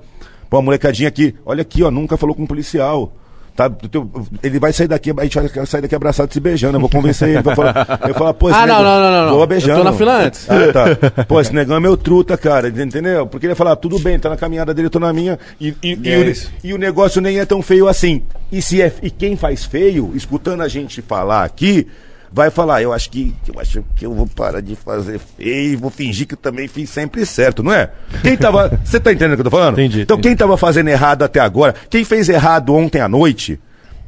Pô, 0.51 0.59
a 0.59 0.63
molecadinha 0.63 1.09
aqui, 1.09 1.35
olha 1.47 1.63
aqui, 1.63 1.83
ó, 1.83 1.91
nunca 1.91 2.19
falou 2.19 2.37
com 2.37 2.43
um 2.43 2.47
policial. 2.47 3.15
Tá, 3.59 3.69
teu- 3.69 4.09
ele 4.41 4.61
vai 4.61 4.73
sair 4.73 4.87
daqui, 4.87 5.11
a 5.19 5.23
gente 5.25 5.37
vai 5.37 5.67
sair 5.67 5.81
daqui 5.81 5.93
abraçado 5.93 6.33
se 6.33 6.39
beijando. 6.39 6.77
Eu 6.77 6.81
vou 6.81 6.89
convencer 6.89 7.31
ele. 7.31 7.43
Vai 7.43 7.57
falar, 7.57 7.99
eu 8.09 8.15
falo, 8.15 8.33
pô, 8.33 8.51
esse 8.51 8.57
Ah, 8.57 8.65
não, 8.69 8.79
negão- 8.79 8.85
não, 8.85 9.01
não, 9.01 9.11
não, 9.11 9.25
não. 9.27 9.33
Vou 9.33 9.41
Eu 9.41 9.47
beijando. 9.49 9.79
tô 9.79 9.85
na 9.85 9.93
fila 9.95 10.17
antes. 10.27 10.47
Ah, 10.49 10.73
tá. 10.73 11.25
Pô, 11.25 11.41
esse 11.41 11.53
negão 11.53 11.77
é 11.77 11.81
meu 11.81 11.97
truta, 11.97 12.39
cara. 12.39 12.69
Entendeu? 12.69 13.27
Porque 13.27 13.47
ele 13.47 13.51
ia 13.53 13.57
falar, 13.57 13.75
tudo 13.75 13.99
bem, 13.99 14.17
tá 14.17 14.29
na 14.31 14.37
caminhada 14.37 14.73
dele, 14.73 14.87
eu 14.87 14.91
tô 14.93 15.01
na 15.01 15.13
minha. 15.13 15.37
E, 15.61 15.75
e- 15.83 15.99
e 16.05 16.09
é 16.09 16.19
o, 16.19 16.33
e 16.69 16.73
o 16.73 16.79
negócio 16.79 17.21
nem 17.21 17.41
é 17.41 17.45
tão 17.45 17.61
feio 17.61 17.89
assim. 17.89 18.23
E, 18.53 18.63
se 18.63 18.81
é, 18.81 18.93
e 19.03 19.11
quem 19.11 19.37
faz 19.37 19.65
feio, 19.65 20.13
escutando 20.15 20.63
a 20.63 20.69
gente 20.69 21.03
falar 21.03 21.43
aqui, 21.43 21.89
vai 22.33 22.51
falar, 22.51 22.83
eu 22.83 22.93
acho 22.93 23.11
que 23.11 23.35
eu 23.47 23.59
acho 23.61 23.85
que 23.97 24.05
eu 24.07 24.13
vou 24.15 24.27
parar 24.27 24.61
de 24.61 24.77
fazer 24.77 25.19
feio, 25.19 25.79
vou 25.79 25.91
fingir 25.91 26.27
que 26.27 26.35
eu 26.35 26.39
também 26.39 26.69
fiz 26.69 26.91
sempre 26.91 27.25
certo, 27.27 27.63
não 27.63 27.73
é? 27.73 27.91
Quem 28.23 28.37
tava. 28.37 28.79
Você 28.85 29.01
tá 29.01 29.13
entendendo 29.13 29.33
o 29.33 29.37
que 29.37 29.41
eu 29.41 29.51
tô 29.51 29.51
falando? 29.51 29.75
Entendi, 29.75 30.03
Então 30.03 30.17
entendi. 30.17 30.29
quem 30.29 30.37
tava 30.37 30.57
fazendo 30.57 30.89
errado 30.89 31.23
até 31.23 31.41
agora, 31.41 31.75
quem 31.91 32.05
fez 32.05 32.29
errado 32.29 32.75
ontem 32.75 33.01
à 33.01 33.09
noite, 33.09 33.59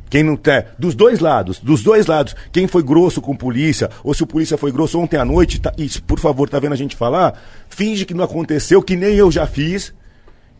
quem 0.08 0.22
não 0.22 0.36
tem. 0.36 0.64
Dos 0.78 0.94
dois 0.94 1.20
lados, 1.20 1.60
dos 1.60 1.82
dois 1.82 2.06
lados. 2.06 2.34
Quem 2.52 2.66
foi 2.66 2.82
grosso 2.82 3.20
com 3.20 3.34
polícia, 3.36 3.88
ou 4.02 4.12
se 4.12 4.22
o 4.22 4.26
polícia 4.26 4.58
foi 4.58 4.72
grosso 4.72 4.98
ontem 4.98 5.16
à 5.16 5.24
noite, 5.24 5.60
tá, 5.60 5.72
e, 5.78 5.88
por 6.00 6.18
favor, 6.18 6.48
tá 6.48 6.58
vendo 6.58 6.72
a 6.72 6.76
gente 6.76 6.96
falar? 6.96 7.40
Finge 7.68 8.04
que 8.04 8.12
não 8.12 8.24
aconteceu, 8.24 8.82
que 8.82 8.96
nem 8.96 9.14
eu 9.14 9.30
já 9.30 9.46
fiz, 9.46 9.94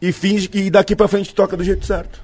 e 0.01 0.12
finge 0.12 0.49
que 0.49 0.71
daqui 0.71 0.94
pra 0.94 1.09
frente 1.09 1.35
toca 1.35 1.57
do 1.57 1.65
jeito 1.65 1.85
certo. 1.85 2.23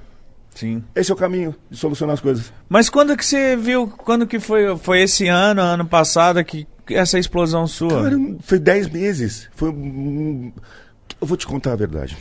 Sim. 0.57 0.83
Esse 0.95 1.11
é 1.11 1.13
o 1.13 1.17
caminho 1.17 1.55
de 1.69 1.77
solucionar 1.77 2.13
as 2.15 2.19
coisas. 2.21 2.51
Mas 2.67 2.89
quando 2.89 3.15
que 3.15 3.23
você 3.25 3.55
viu, 3.55 3.87
quando 3.87 4.25
que 4.25 4.39
foi, 4.39 4.75
foi 4.77 5.01
esse 5.03 5.27
ano, 5.27 5.61
ano 5.61 5.85
passado, 5.85 6.43
que 6.43 6.65
essa 6.89 7.19
explosão 7.19 7.67
sua? 7.67 8.03
Cara, 8.03 8.15
foi 8.41 8.57
10 8.59 8.89
meses. 8.89 9.47
Foi. 9.55 9.69
um- 9.69 10.51
Eu 11.21 11.27
vou 11.27 11.37
te 11.37 11.45
contar 11.45 11.73
a 11.73 11.75
verdade. 11.75 12.17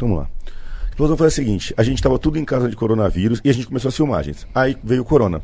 Vamos 0.00 0.18
lá. 0.18 0.24
A 0.24 0.88
explosão 0.90 1.16
foi 1.16 1.28
a 1.28 1.30
seguinte: 1.30 1.72
a 1.76 1.82
gente 1.82 1.96
estava 1.96 2.18
tudo 2.18 2.38
em 2.38 2.44
casa 2.44 2.68
de 2.68 2.76
coronavírus 2.76 3.40
e 3.44 3.48
a 3.48 3.54
gente 3.54 3.66
começou 3.66 3.88
as 3.88 3.96
filmagens. 3.96 4.46
Aí 4.54 4.76
veio 4.84 5.02
o 5.02 5.04
corona. 5.04 5.40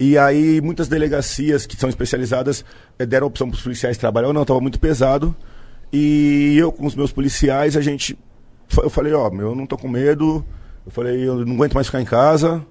E 0.00 0.18
aí 0.18 0.60
muitas 0.60 0.88
delegacias 0.88 1.66
que 1.66 1.76
são 1.76 1.88
especializadas 1.88 2.64
eh, 2.98 3.06
deram 3.06 3.26
a 3.26 3.28
opção 3.28 3.48
para 3.48 3.56
os 3.56 3.62
policiais 3.62 3.96
trabalhar 3.96 4.26
ou 4.28 4.32
não, 4.34 4.42
estava 4.42 4.60
muito 4.60 4.80
pesado. 4.80 5.34
E 5.92 6.56
eu 6.58 6.72
com 6.72 6.84
os 6.86 6.96
meus 6.96 7.12
policiais, 7.12 7.76
a 7.76 7.80
gente. 7.80 8.18
Eu 8.76 8.90
falei, 8.90 9.12
ó, 9.12 9.30
meu, 9.30 9.50
eu 9.50 9.54
não 9.54 9.66
tô 9.66 9.76
com 9.76 9.86
medo. 9.88 10.44
Eu 10.84 10.92
falei, 10.92 11.26
eu 11.26 11.44
não 11.44 11.54
aguento 11.54 11.74
mais 11.74 11.86
ficar 11.86 12.00
em 12.00 12.04
casa. 12.04 12.64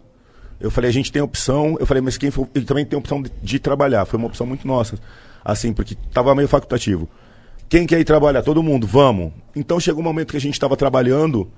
Eu 0.59 0.71
falei, 0.71 0.89
a 0.89 0.93
gente 0.93 1.11
tem 1.11 1.21
opção. 1.21 1.75
Eu 1.79 1.85
falei, 1.85 2.01
mas 2.01 2.17
quem 2.17 2.31
for. 2.31 2.47
Ele 2.53 2.65
também 2.65 2.85
tem 2.85 2.97
opção 2.97 3.21
de, 3.21 3.31
de 3.41 3.59
trabalhar. 3.59 4.05
Foi 4.05 4.17
uma 4.17 4.27
opção 4.27 4.45
muito 4.45 4.67
nossa. 4.67 4.97
Assim, 5.43 5.73
porque 5.73 5.95
tava 6.13 6.33
meio 6.35 6.47
facultativo. 6.47 7.09
Quem 7.67 7.87
quer 7.87 7.99
ir 7.99 8.05
trabalhar? 8.05 8.43
Todo 8.43 8.61
mundo, 8.61 8.85
vamos. 8.85 9.33
Então 9.55 9.79
chegou 9.79 10.01
um 10.01 10.03
momento 10.03 10.31
que 10.31 10.37
a 10.37 10.41
gente 10.41 10.53
estava 10.53 10.77
trabalhando, 10.77 11.49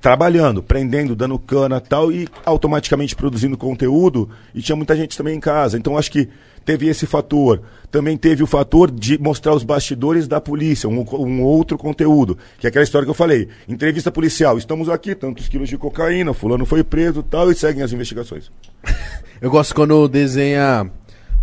trabalhando, 0.00 0.62
prendendo, 0.62 1.14
dando 1.14 1.38
cana 1.38 1.80
tal, 1.80 2.10
e 2.10 2.26
automaticamente 2.44 3.14
produzindo 3.14 3.56
conteúdo, 3.56 4.30
e 4.54 4.62
tinha 4.62 4.74
muita 4.74 4.96
gente 4.96 5.16
também 5.16 5.36
em 5.36 5.40
casa. 5.40 5.76
Então 5.76 5.98
acho 5.98 6.10
que 6.10 6.28
teve 6.68 6.86
esse 6.86 7.06
fator. 7.06 7.62
Também 7.90 8.14
teve 8.14 8.42
o 8.42 8.46
fator 8.46 8.90
de 8.90 9.18
mostrar 9.18 9.54
os 9.54 9.64
bastidores 9.64 10.28
da 10.28 10.38
polícia, 10.38 10.86
um, 10.86 11.02
um 11.14 11.42
outro 11.42 11.78
conteúdo, 11.78 12.36
que 12.58 12.66
é 12.66 12.68
aquela 12.68 12.84
história 12.84 13.06
que 13.06 13.10
eu 13.10 13.14
falei. 13.14 13.48
Entrevista 13.66 14.12
policial, 14.12 14.58
estamos 14.58 14.90
aqui, 14.90 15.14
tantos 15.14 15.48
quilos 15.48 15.70
de 15.70 15.78
cocaína, 15.78 16.34
fulano 16.34 16.66
foi 16.66 16.84
preso 16.84 17.22
tal, 17.22 17.50
e 17.50 17.54
seguem 17.54 17.82
as 17.82 17.90
investigações. 17.90 18.50
Eu 19.40 19.50
gosto 19.50 19.74
quando 19.74 20.06
desenha 20.08 20.90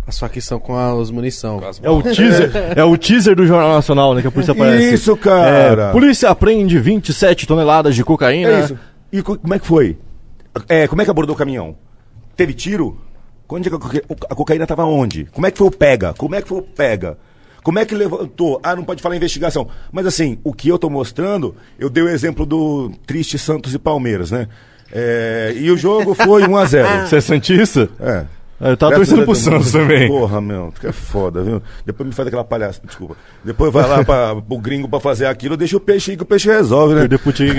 a 0.06 0.12
sua 0.12 0.28
questão 0.28 0.60
com 0.60 0.76
as 0.76 1.10
munição. 1.10 1.60
É 1.82 1.90
o 1.90 2.00
teaser, 2.02 2.52
é 2.76 2.84
o 2.84 2.96
teaser 2.96 3.34
do 3.34 3.44
Jornal 3.46 3.72
Nacional, 3.72 4.14
né? 4.14 4.20
Que 4.20 4.28
a 4.28 4.30
polícia 4.30 4.52
aparece. 4.52 4.94
Isso, 4.94 5.16
cara! 5.16 5.88
É, 5.88 5.92
polícia 5.92 6.28
apreende 6.30 6.78
27 6.78 7.46
toneladas 7.46 7.96
de 7.96 8.04
cocaína. 8.04 8.50
É 8.50 8.60
isso. 8.60 8.78
E 9.10 9.22
co- 9.22 9.36
como 9.38 9.54
é 9.54 9.58
que 9.58 9.66
foi? 9.66 9.98
É, 10.68 10.86
como 10.86 11.00
é 11.02 11.04
que 11.06 11.10
abordou 11.10 11.34
o 11.34 11.38
caminhão? 11.38 11.74
Teve 12.36 12.52
tiro? 12.52 13.00
Onde 13.48 13.68
é 13.68 13.72
a, 13.74 13.78
coca- 13.78 14.02
a 14.30 14.34
cocaína 14.34 14.66
tava 14.66 14.84
onde? 14.84 15.24
Como 15.26 15.46
é 15.46 15.50
que 15.50 15.58
foi 15.58 15.66
o 15.68 15.70
pega? 15.70 16.12
Como 16.14 16.34
é 16.34 16.42
que 16.42 16.48
foi 16.48 16.58
o 16.58 16.62
pega? 16.62 17.16
Como 17.62 17.78
é 17.78 17.84
que 17.84 17.94
levantou? 17.94 18.60
Ah, 18.62 18.76
não 18.76 18.84
pode 18.84 19.02
falar 19.02 19.16
investigação. 19.16 19.68
Mas 19.90 20.06
assim, 20.06 20.38
o 20.44 20.52
que 20.52 20.68
eu 20.68 20.78
tô 20.78 20.88
mostrando, 20.88 21.54
eu 21.78 21.88
dei 21.90 22.02
o 22.02 22.08
exemplo 22.08 22.46
do 22.46 22.90
triste 23.06 23.38
Santos 23.38 23.74
e 23.74 23.78
Palmeiras, 23.78 24.30
né? 24.30 24.48
É, 24.92 25.52
e 25.56 25.68
o 25.70 25.76
jogo 25.76 26.14
foi 26.14 26.46
1 26.46 26.56
a 26.56 26.64
0 26.64 26.88
Você 27.08 27.16
é 27.16 27.20
Santista? 27.20 27.88
É. 28.00 28.24
Eu 28.58 28.76
tava 28.76 28.92
Graças 28.92 29.08
torcendo 29.08 29.24
pro. 29.26 29.34
Santos 29.34 29.72
também. 29.72 30.08
Porra, 30.08 30.40
meu, 30.40 30.72
tu 30.74 30.80
que 30.80 30.86
é 30.86 30.92
foda, 30.92 31.42
viu? 31.42 31.62
Depois 31.84 32.06
me 32.08 32.14
faz 32.14 32.26
aquela 32.26 32.44
palhaça, 32.44 32.80
desculpa. 32.84 33.14
Depois 33.44 33.70
vai 33.72 33.86
lá 33.86 34.02
pra, 34.02 34.34
pro 34.40 34.58
gringo 34.58 34.88
pra 34.88 34.98
fazer 34.98 35.26
aquilo, 35.26 35.56
deixa 35.56 35.76
o 35.76 35.80
peixe 35.80 36.12
aí 36.12 36.16
que 36.16 36.22
o 36.22 36.26
peixe 36.26 36.48
resolve, 36.48 36.94
né? 36.94 37.00
Perder 37.00 37.18
pro 37.18 37.32
Tigre. 37.32 37.58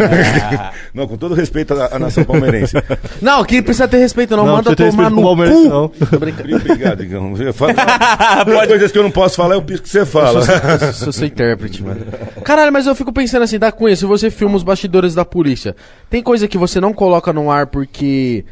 Não, 0.93 1.07
com 1.07 1.15
todo 1.15 1.35
respeito 1.35 1.73
à, 1.75 1.95
à 1.95 1.99
nação 1.99 2.23
palmeirense. 2.23 2.73
Não, 3.21 3.41
aqui 3.41 3.61
precisa 3.61 3.87
ter 3.87 3.97
respeito, 3.97 4.35
não. 4.35 4.45
Não, 4.45 4.55
Manda 4.55 4.75
tomar 4.75 5.09
no 5.09 5.21
com 5.21 5.33
o 5.33 5.35
cu. 5.35 5.69
não. 5.69 5.87
Tô 5.89 6.19
brincando. 6.19 6.55
Obrigado, 6.55 7.03
Igão. 7.03 7.33
Fala, 7.53 7.73
coisas 8.67 8.91
que 8.91 8.97
eu 8.97 9.03
não 9.03 9.11
posso 9.11 9.35
falar, 9.35 9.55
eu 9.55 9.61
piso 9.61 9.81
que 9.81 9.89
você 9.89 10.05
fala. 10.05 10.41
Eu 10.81 10.93
sou 10.93 11.11
seu 11.11 11.27
intérprete, 11.27 11.83
mano. 11.83 12.01
Caralho, 12.43 12.71
mas 12.71 12.87
eu 12.87 12.95
fico 12.95 13.11
pensando 13.11 13.43
assim, 13.43 13.59
da 13.59 13.71
Cunha, 13.71 13.95
se 13.95 14.05
você 14.05 14.29
filma 14.29 14.55
os 14.55 14.63
bastidores 14.63 15.13
da 15.13 15.25
polícia, 15.25 15.75
tem 16.09 16.21
coisa 16.23 16.47
que 16.47 16.57
você 16.57 16.79
não 16.79 16.93
coloca 16.93 17.31
no 17.31 17.51
ar 17.51 17.67
porque. 17.67 18.45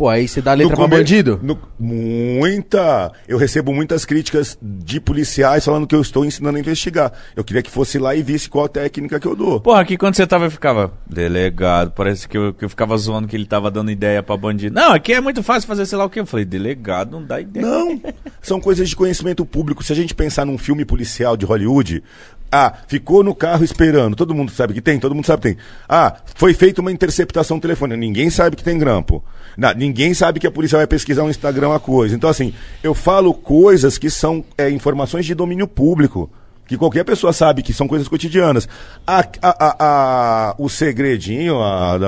Pô, 0.00 0.08
aí 0.08 0.26
você 0.26 0.40
dá 0.40 0.54
letra 0.54 0.70
No 0.70 0.76
pra 0.78 0.84
come- 0.86 0.96
bandido? 0.96 1.38
no- 1.42 1.58
muita. 1.78 3.12
Eu 3.28 3.36
recebo 3.36 3.70
muitas 3.74 4.06
críticas 4.06 4.56
de 4.62 4.98
policiais 4.98 5.62
falando 5.62 5.86
que 5.86 5.94
eu 5.94 6.00
estou 6.00 6.24
ensinando 6.24 6.56
a 6.56 6.60
investigar. 6.60 7.12
Eu 7.36 7.44
queria 7.44 7.62
que 7.62 7.70
fosse 7.70 7.98
lá 7.98 8.14
e 8.14 8.22
visse 8.22 8.48
qual 8.48 8.64
a 8.64 8.68
técnica 8.68 9.20
que 9.20 9.26
eu 9.28 9.36
dou. 9.36 9.60
Porra, 9.60 9.80
aqui 9.82 9.98
quando 9.98 10.14
você 10.14 10.26
tava, 10.26 10.46
eu 10.46 10.50
ficava, 10.50 10.90
delegado, 11.06 11.90
parece 11.90 12.26
que 12.26 12.38
eu, 12.38 12.54
que 12.54 12.64
eu 12.64 12.68
ficava 12.70 12.96
zoando 12.96 13.28
que 13.28 13.36
ele 13.36 13.44
tava 13.44 13.70
dando 13.70 13.90
ideia 13.90 14.22
pra 14.22 14.38
bandido. 14.38 14.74
Não, 14.74 14.92
aqui 14.94 15.12
é 15.12 15.20
muito 15.20 15.42
fácil 15.42 15.66
fazer 15.68 15.84
sei 15.84 15.98
lá 15.98 16.06
o 16.06 16.08
que. 16.08 16.18
Eu 16.20 16.24
falei, 16.24 16.46
delegado 16.46 17.10
não 17.12 17.22
dá 17.22 17.38
ideia. 17.38 17.66
Não, 17.66 18.00
são 18.40 18.58
coisas 18.58 18.88
de 18.88 18.96
conhecimento 18.96 19.44
público. 19.44 19.84
Se 19.84 19.92
a 19.92 19.96
gente 19.96 20.14
pensar 20.14 20.46
num 20.46 20.56
filme 20.56 20.86
policial 20.86 21.36
de 21.36 21.44
Hollywood, 21.44 22.02
ah, 22.52 22.72
ficou 22.88 23.22
no 23.22 23.34
carro 23.34 23.62
esperando, 23.64 24.16
todo 24.16 24.34
mundo 24.34 24.50
sabe 24.50 24.74
que 24.74 24.80
tem, 24.80 24.98
todo 24.98 25.14
mundo 25.14 25.24
sabe 25.26 25.42
que 25.42 25.48
tem. 25.54 25.56
Ah, 25.88 26.14
foi 26.34 26.52
feita 26.54 26.80
uma 26.80 26.90
interceptação 26.92 27.60
telefônica, 27.60 27.96
ninguém 27.96 28.28
sabe 28.30 28.56
que 28.56 28.64
tem 28.64 28.78
grampo. 28.78 29.22
Na- 29.56 29.74
ninguém 29.74 30.14
sabe 30.14 30.40
que 30.40 30.46
a 30.46 30.50
polícia 30.50 30.78
vai 30.78 30.86
pesquisar 30.86 31.22
no 31.22 31.30
Instagram 31.30 31.74
a 31.74 31.80
coisa. 31.80 32.14
Então, 32.14 32.30
assim, 32.30 32.52
eu 32.82 32.94
falo 32.94 33.34
coisas 33.34 33.98
que 33.98 34.08
são 34.10 34.44
é, 34.56 34.70
informações 34.70 35.26
de 35.26 35.34
domínio 35.34 35.66
público. 35.68 36.30
Que 36.66 36.78
qualquer 36.78 37.04
pessoa 37.04 37.32
sabe 37.32 37.62
que 37.62 37.72
são 37.72 37.88
coisas 37.88 38.06
cotidianas. 38.06 38.68
A, 39.04 39.24
a- 39.42 39.76
a- 39.80 40.54
o 40.56 40.68
segredinho, 40.68 41.56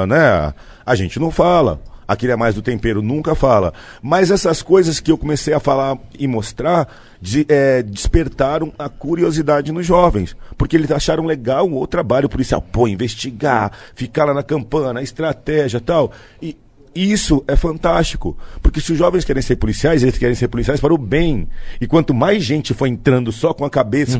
né, 0.07 0.55
a 0.87 0.95
gente 0.95 1.19
não 1.19 1.31
fala. 1.33 1.81
Aquele 2.07 2.33
é 2.33 2.37
mais 2.37 2.55
do 2.55 2.63
tempero, 2.63 3.01
nunca 3.01 3.35
fala. 3.35 3.73
Mas 4.03 4.31
essas 4.31 4.61
coisas 4.63 5.01
que 5.01 5.11
eu 5.13 5.17
comecei 5.19 5.55
a 5.55 5.61
falar 5.61 5.97
e 6.19 6.27
mostrar 6.27 6.89
de- 7.21 7.47
é, 7.49 7.83
despertaram 7.83 8.73
a 8.79 8.89
curiosidade 8.89 9.71
nos 9.73 9.87
jovens. 9.87 10.37
Porque 10.59 10.77
eles 10.77 10.91
acharam 10.91 11.25
legal 11.25 11.71
o 11.73 11.87
trabalho 11.87 12.29
policial. 12.29 12.61
Pô, 12.61 12.87
investigar, 12.89 13.73
ficar 13.95 14.25
lá 14.25 14.35
na 14.35 14.43
campana, 14.43 15.01
a 15.01 15.03
estratégia 15.03 15.81
tal. 15.81 16.13
E 16.41 16.57
isso 16.95 17.43
é 17.49 17.57
fantástico. 17.57 18.37
Porque 18.61 18.81
se 18.81 18.93
os 18.93 18.99
jovens 18.99 19.25
querem 19.25 19.41
ser 19.43 19.57
policiais, 19.57 20.03
eles 20.03 20.19
querem 20.19 20.35
ser 20.35 20.49
policiais 20.49 20.81
para 20.81 20.93
o 20.93 20.99
bem. 20.99 21.49
E 21.81 21.87
quanto 21.87 22.13
mais 22.13 22.43
gente 22.45 22.75
for 22.75 22.87
entrando 22.87 23.33
só 23.33 23.55
com 23.55 23.65
a 23.65 23.71
cabeça, 23.71 24.19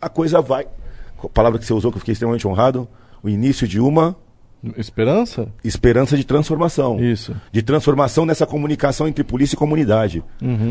a- 0.00 0.06
a 0.06 0.08
coisa 0.08 0.40
vai. 0.42 0.66
A 1.22 1.28
palavra 1.28 1.58
que 1.58 1.64
você 1.64 1.72
usou 1.72 1.90
que 1.90 1.96
eu 1.96 2.00
fiquei 2.00 2.12
extremamente 2.12 2.46
honrado, 2.46 2.86
o 3.22 3.28
início 3.28 3.66
de 3.68 3.78
uma 3.80 4.16
Esperança? 4.76 5.48
esperança 5.64 6.16
de 6.16 6.24
transformação. 6.24 7.00
Isso. 7.00 7.34
De 7.50 7.62
transformação 7.62 8.26
nessa 8.26 8.46
comunicação 8.46 9.08
entre 9.08 9.24
polícia 9.24 9.54
e 9.54 9.58
comunidade. 9.58 10.22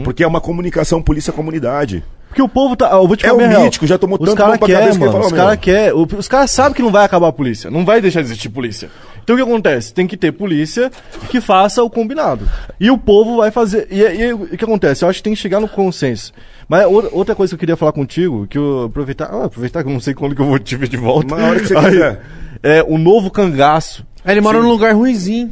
Porque 0.03 0.23
é 0.23 0.27
uma 0.27 0.39
comunicação 0.41 1.01
polícia-comunidade. 1.01 2.03
Porque 2.27 2.41
o 2.43 2.47
povo 2.47 2.75
tá. 2.75 2.91
Eu 2.91 3.07
vou 3.07 3.15
te 3.17 3.25
É 3.25 3.29
falar 3.29 3.41
o 3.41 3.45
a 3.45 3.47
real. 3.47 3.63
mítico, 3.63 3.87
já 3.87 3.97
tomou 3.97 4.19
os 4.21 4.29
tanto 4.29 4.37
cara 4.37 4.55
quer, 4.59 4.73
cabeça 4.73 4.91
que 4.93 4.99
mano, 4.99 5.11
falou, 5.11 5.25
Os 5.27 5.33
caras 5.33 5.57
quer, 5.59 5.93
o- 5.95 6.07
os 6.17 6.27
caras 6.27 6.51
sabem 6.51 6.73
que 6.75 6.81
não 6.83 6.91
vai 6.91 7.03
acabar 7.03 7.27
a 7.29 7.31
polícia. 7.31 7.71
Não 7.71 7.83
vai 7.83 7.99
deixar 7.99 8.21
de 8.21 8.27
existir 8.27 8.49
polícia. 8.49 8.89
Então 9.23 9.35
o 9.35 9.37
que 9.39 9.43
acontece? 9.43 9.91
Tem 9.93 10.05
que 10.05 10.15
ter 10.15 10.31
polícia 10.31 10.91
que 11.29 11.41
faça 11.41 11.81
o 11.83 11.89
combinado. 11.89 12.47
E 12.79 12.91
o 12.91 12.97
povo 12.99 13.37
vai 13.37 13.49
fazer. 13.49 13.87
E, 13.89 13.99
e 14.01 14.33
o 14.33 14.47
que 14.55 14.63
acontece? 14.63 15.03
Eu 15.03 15.09
acho 15.09 15.17
que 15.17 15.23
tem 15.23 15.33
que 15.33 15.39
chegar 15.39 15.59
no 15.59 15.67
consenso. 15.67 16.31
Mas 16.67 16.85
ou- 16.85 17.09
outra 17.13 17.33
coisa 17.33 17.49
que 17.49 17.55
eu 17.55 17.59
queria 17.59 17.75
falar 17.75 17.93
contigo, 17.93 18.45
que 18.47 18.59
eu 18.59 18.83
aproveitar. 18.83 19.25
Ah, 19.31 19.45
aproveitar 19.45 19.81
que 19.81 19.89
eu 19.89 19.93
não 19.93 19.99
sei 19.99 20.13
quando 20.13 20.35
que 20.35 20.41
eu 20.41 20.45
vou 20.45 20.59
te 20.59 20.75
ver 20.75 20.87
de 20.87 20.97
volta. 20.97 21.33
Uma 21.33 21.43
hora 21.47 21.59
que 21.59 21.67
você 21.67 21.75
Aí, 21.77 21.85
quiser. 21.89 22.21
É 22.61 22.83
o 22.83 22.97
novo 22.97 23.29
cangaço. 23.31 24.05
Ele 24.25 24.41
mora 24.41 24.61
num 24.61 24.69
lugar 24.69 24.93
ruimzinho. 24.93 25.51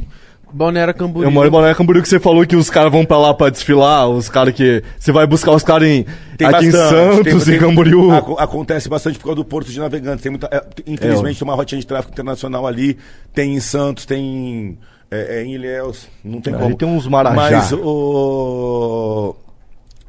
Balneário 0.50 0.94
Camboriú. 0.94 1.28
Eu 1.28 1.30
moro 1.30 1.46
em 1.46 1.50
Balneário 1.50 1.76
Camboriú 1.76 2.02
que 2.02 2.08
você 2.08 2.18
falou 2.18 2.46
que 2.46 2.56
os 2.56 2.70
caras 2.70 2.90
vão 2.90 3.04
pra 3.04 3.18
lá 3.18 3.34
pra 3.34 3.50
desfilar, 3.50 4.08
os 4.08 4.30
caras 4.30 4.54
que... 4.54 4.82
Você 4.98 5.12
vai 5.12 5.26
buscar 5.26 5.52
os 5.52 5.62
caras 5.62 5.86
em... 5.86 6.06
aqui 6.42 6.66
em 6.66 6.70
Santos, 6.70 7.48
em 7.48 7.58
Camboriú. 7.58 8.10
aco- 8.12 8.36
acontece 8.38 8.88
bastante 8.88 9.18
por 9.18 9.24
causa 9.26 9.36
do 9.36 9.44
Porto 9.44 9.70
de 9.70 9.78
Navegantes. 9.78 10.22
Tem 10.22 10.30
muita, 10.30 10.48
é, 10.50 10.64
infelizmente, 10.86 11.38
tem 11.38 11.46
uma 11.46 11.54
rotinha 11.54 11.78
de 11.78 11.86
tráfego 11.86 12.12
internacional 12.14 12.66
ali. 12.66 12.96
Tem 13.34 13.54
em 13.54 13.60
Santos, 13.60 14.06
tem 14.06 14.78
é, 15.10 15.40
é, 15.40 15.44
em 15.44 15.54
Ilhéus. 15.54 16.08
Não 16.24 16.40
tem 16.40 16.54
Ali 16.54 16.62
como. 16.62 16.76
tem 16.76 16.88
uns 16.88 17.06
marajá. 17.06 17.36
Mas 17.36 17.72
o... 17.72 19.36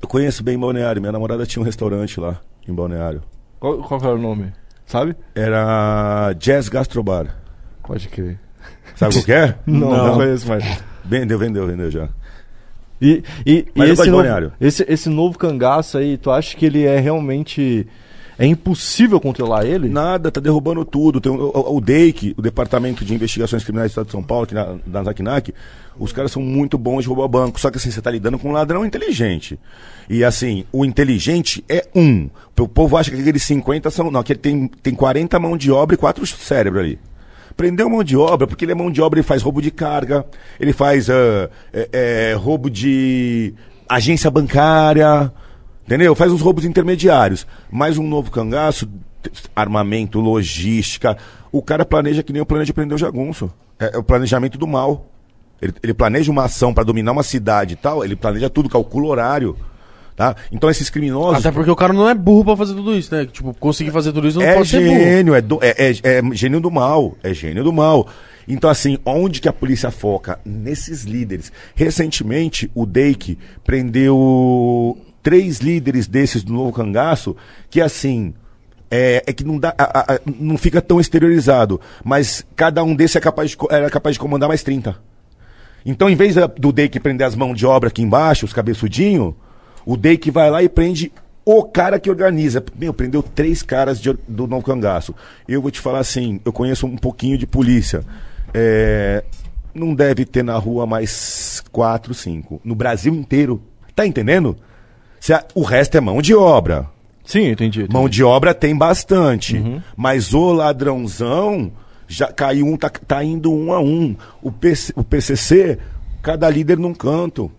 Eu 0.02 0.08
conheço 0.08 0.42
bem 0.42 0.58
Balneário. 0.58 1.02
Minha 1.02 1.12
namorada 1.12 1.46
tinha 1.46 1.62
um 1.62 1.66
restaurante 1.66 2.18
lá, 2.18 2.40
em 2.66 2.74
Balneário. 2.74 3.22
Qual, 3.60 3.78
qual 3.80 4.00
era 4.02 4.16
o 4.16 4.18
nome? 4.18 4.54
Sabe? 4.90 5.16
Era 5.36 6.34
Jazz 6.34 6.68
Gastrobar. 6.68 7.38
Pode 7.86 8.08
crer. 8.08 8.40
Sabe 8.96 9.20
o 9.20 9.24
que 9.24 9.32
é? 9.32 9.54
Não, 9.68 9.92
não, 9.92 10.16
conheço 10.16 10.48
mais. 10.48 10.64
Vendeu, 11.06 11.38
vendeu, 11.38 11.68
vendeu 11.68 11.92
já. 11.92 12.10
E, 13.00 13.24
e, 13.46 13.68
e 13.76 13.82
esse, 13.84 14.10
novo, 14.10 14.52
esse, 14.60 14.86
esse 14.90 15.08
novo 15.08 15.38
cangaço 15.38 16.00
aí, 16.00 16.18
tu 16.18 16.32
acha 16.32 16.58
que 16.58 16.66
ele 16.66 16.86
é 16.86 17.00
realmente... 17.00 17.86
É 18.38 18.46
impossível 18.46 19.20
controlar 19.20 19.66
ele? 19.66 19.90
Nada, 19.90 20.32
tá 20.32 20.42
derrubando 20.42 20.84
tudo. 20.84 21.22
Tem 21.22 21.32
o, 21.32 21.36
o, 21.36 21.78
o 21.78 21.82
DEIC, 21.82 22.34
o 22.36 22.42
Departamento 22.42 23.06
de 23.06 23.14
Investigações 23.14 23.64
Criminais 23.64 23.90
do 23.90 23.92
Estado 23.92 24.06
de 24.08 24.12
São 24.12 24.24
Paulo, 24.24 24.46
aqui 24.46 24.56
na, 24.56 24.76
na 24.88 25.04
Zaquinac, 25.04 25.54
os 26.00 26.14
caras 26.14 26.32
são 26.32 26.42
muito 26.42 26.78
bons 26.78 27.02
de 27.04 27.10
roubar 27.10 27.28
banco. 27.28 27.60
Só 27.60 27.70
que 27.70 27.78
assim, 27.78 27.92
você 27.92 28.02
tá 28.02 28.10
lidando 28.10 28.40
com 28.40 28.50
um 28.50 28.54
ladrão 28.54 28.86
inteligente. 28.86 29.60
E 30.10 30.24
assim, 30.24 30.64
o 30.72 30.86
inteligente 30.86 31.64
é 31.68 31.86
um. 31.94 32.30
O 32.58 32.68
povo 32.68 32.98
acha 32.98 33.12
que 33.12 33.20
aqueles 33.20 33.44
50 33.44 33.92
são. 33.92 34.10
Não, 34.10 34.24
que 34.24 34.34
ele 34.34 34.40
tem, 34.40 34.68
tem 34.68 34.96
40 34.96 35.38
mão 35.40 35.58
de 35.58 35.72
obra 35.72 35.94
e 35.94 35.98
4 35.98 36.26
cérebros 36.26 36.84
ali. 36.84 37.00
Prendeu 37.56 37.90
mão 37.90 38.04
de 38.04 38.16
obra, 38.16 38.48
porque 38.48 38.64
ele 38.64 38.72
é 38.72 38.76
mão 38.76 38.90
de 38.90 39.02
obra, 39.02 39.20
ele 39.20 39.28
faz 39.28 39.42
roubo 39.42 39.62
de 39.62 39.70
carga, 39.70 40.26
ele 40.58 40.72
faz 40.72 41.10
ah, 41.10 41.50
é, 41.74 41.90
é, 42.32 42.34
roubo 42.34 42.70
de 42.70 43.54
agência 43.88 44.32
bancária, 44.32 45.30
entendeu? 45.86 46.16
Faz 46.16 46.32
uns 46.32 46.40
roubos 46.40 46.64
intermediários. 46.64 47.46
Mais 47.70 47.98
um 47.98 48.08
novo 48.08 48.32
cangaço, 48.32 48.88
armamento, 49.54 50.22
logística. 50.22 51.18
O 51.52 51.62
cara 51.62 51.84
planeja 51.84 52.24
que 52.24 52.32
nem 52.32 52.42
o 52.42 52.46
plano 52.46 52.64
de 52.64 52.72
prender 52.72 52.96
o 52.96 53.00
jagunço. 53.00 53.52
É, 53.78 53.96
é 53.96 53.98
o 53.98 54.04
planejamento 54.04 54.58
do 54.58 54.66
mal. 54.66 55.06
Ele, 55.62 55.74
ele 55.84 55.94
planeja 55.94 56.32
uma 56.32 56.46
ação 56.46 56.74
para 56.74 56.84
dominar 56.84 57.12
uma 57.12 57.24
cidade 57.24 57.74
e 57.74 57.78
tal, 57.78 58.04
ele 58.04 58.16
planeja 58.16 58.50
tudo, 58.50 58.70
calcula 58.70 59.06
o 59.06 59.10
horário. 59.10 59.56
Tá? 60.16 60.36
Então 60.52 60.70
esses 60.70 60.90
criminosos. 60.90 61.40
Até 61.40 61.50
porque 61.50 61.72
o 61.72 61.76
cara 61.78 61.94
não 61.94 62.10
é 62.10 62.14
burro 62.14 62.44
pra 62.44 62.58
fazer 62.58 62.74
tudo 62.74 62.94
isso, 62.94 63.14
né? 63.16 63.26
Tipo, 63.26 63.54
conseguir 63.54 63.92
fazer 63.92 64.12
tudo 64.12 64.28
isso 64.28 64.38
não 64.38 64.46
É 64.46 64.56
pode 64.56 64.68
ser 64.68 64.82
burro. 64.84 65.00
gênio, 65.00 65.34
é, 65.34 65.40
do- 65.42 65.60
é- 65.62 65.76
é- 65.78 65.92
é 66.20 66.22
gênio 66.34 66.60
do 66.60 66.70
mal. 66.70 67.16
É 67.24 67.34
gênio 67.34 67.64
do 67.64 67.72
mal. 67.72 68.06
Então, 68.46 68.70
assim, 68.70 68.98
onde 69.06 69.40
que 69.40 69.48
a 69.48 69.54
polícia 69.54 69.90
foca? 69.92 70.38
Nesses 70.44 71.04
líderes. 71.04 71.54
Recentemente, 71.74 72.70
o 72.76 72.86
DEIC 72.86 73.38
prendeu 73.64 74.98
três 75.22 75.60
líderes 75.60 76.08
desses 76.08 76.44
do 76.44 76.54
novo 76.54 76.72
cangaço 76.74 77.36
que, 77.70 77.82
assim. 77.82 78.34
É, 78.92 79.24
é 79.28 79.32
que 79.34 79.44
não, 79.44 79.60
dá, 79.60 79.74
a- 79.78 80.16
a- 80.16 80.20
não 80.40 80.58
fica 80.58 80.82
tão 80.82 81.00
exteriorizado. 81.00 81.80
Mas 82.04 82.44
cada 82.56 82.84
um 82.84 82.96
desses 82.96 83.16
é 83.18 83.20
capaz 83.20 83.52
de 83.52 83.58
era 83.70 83.88
capaz 83.90 84.16
de 84.16 84.20
comandar 84.20 84.50
mais 84.50 84.64
30. 84.64 84.98
Então, 85.86 86.10
em 86.10 86.16
vez 86.16 86.36
do 86.58 86.72
DEIC 86.72 87.00
prender 87.00 87.26
as 87.26 87.36
mãos 87.36 87.56
de 87.56 87.66
obra 87.66 87.90
aqui 87.90 88.02
embaixo, 88.02 88.46
os 88.46 88.54
cabeçudinhos, 88.54 89.34
o 89.86 89.96
DEIC 89.98 90.30
vai 90.32 90.50
lá 90.50 90.62
e 90.62 90.70
prende 90.70 91.12
o 91.46 91.64
cara 91.64 92.00
que 92.00 92.10
organiza. 92.10 92.64
Meu, 92.78 92.94
prendeu 92.94 93.24
três 93.24 93.62
caras 93.64 94.00
de 94.00 94.14
do 94.28 94.46
Novo 94.46 94.64
Cangaço. 94.66 95.16
Eu 95.48 95.62
vou 95.62 95.72
te 95.72 95.80
falar 95.80 96.00
assim, 96.00 96.40
eu 96.46 96.52
conheço 96.54 96.86
um 96.86 96.98
pouquinho 96.98 97.38
de 97.38 97.48
polícia. 97.48 98.02
É, 98.54 99.24
não 99.74 99.96
deve 99.96 100.26
ter 100.26 100.44
na 100.44 100.58
rua 100.58 100.86
mais 100.86 101.64
quatro, 101.72 102.14
cinco. 102.14 102.60
No 102.64 102.76
Brasil 102.76 103.14
inteiro. 103.14 103.62
Tá 103.96 104.06
entendendo? 104.06 104.56
Se 105.20 105.34
a- 105.34 105.44
o 105.56 105.64
resto 105.64 105.96
é 105.98 106.02
mão 106.02 106.22
de 106.22 106.34
obra. 106.36 106.88
Sim, 107.26 107.50
entendi. 107.50 107.80
entendi. 107.82 107.94
Mão 107.94 108.08
de 108.10 108.24
obra 108.24 108.54
tem 108.54 108.76
bastante. 108.78 109.82
Mas 109.96 110.34
o 110.34 110.52
ladrãozão 110.52 111.72
já 112.10 112.28
caiu 112.34 112.66
um, 112.66 112.76
tá, 112.76 112.90
tá 112.90 113.24
indo 113.24 113.54
um 113.54 113.72
a 113.72 113.80
um. 113.80 114.18
O, 114.42 114.52
PC, 114.52 114.92
o 114.96 115.04
PCC, 115.04 115.78
cada 116.24 116.50
líder 116.50 116.78
num 116.78 116.94
canto. 116.94 117.52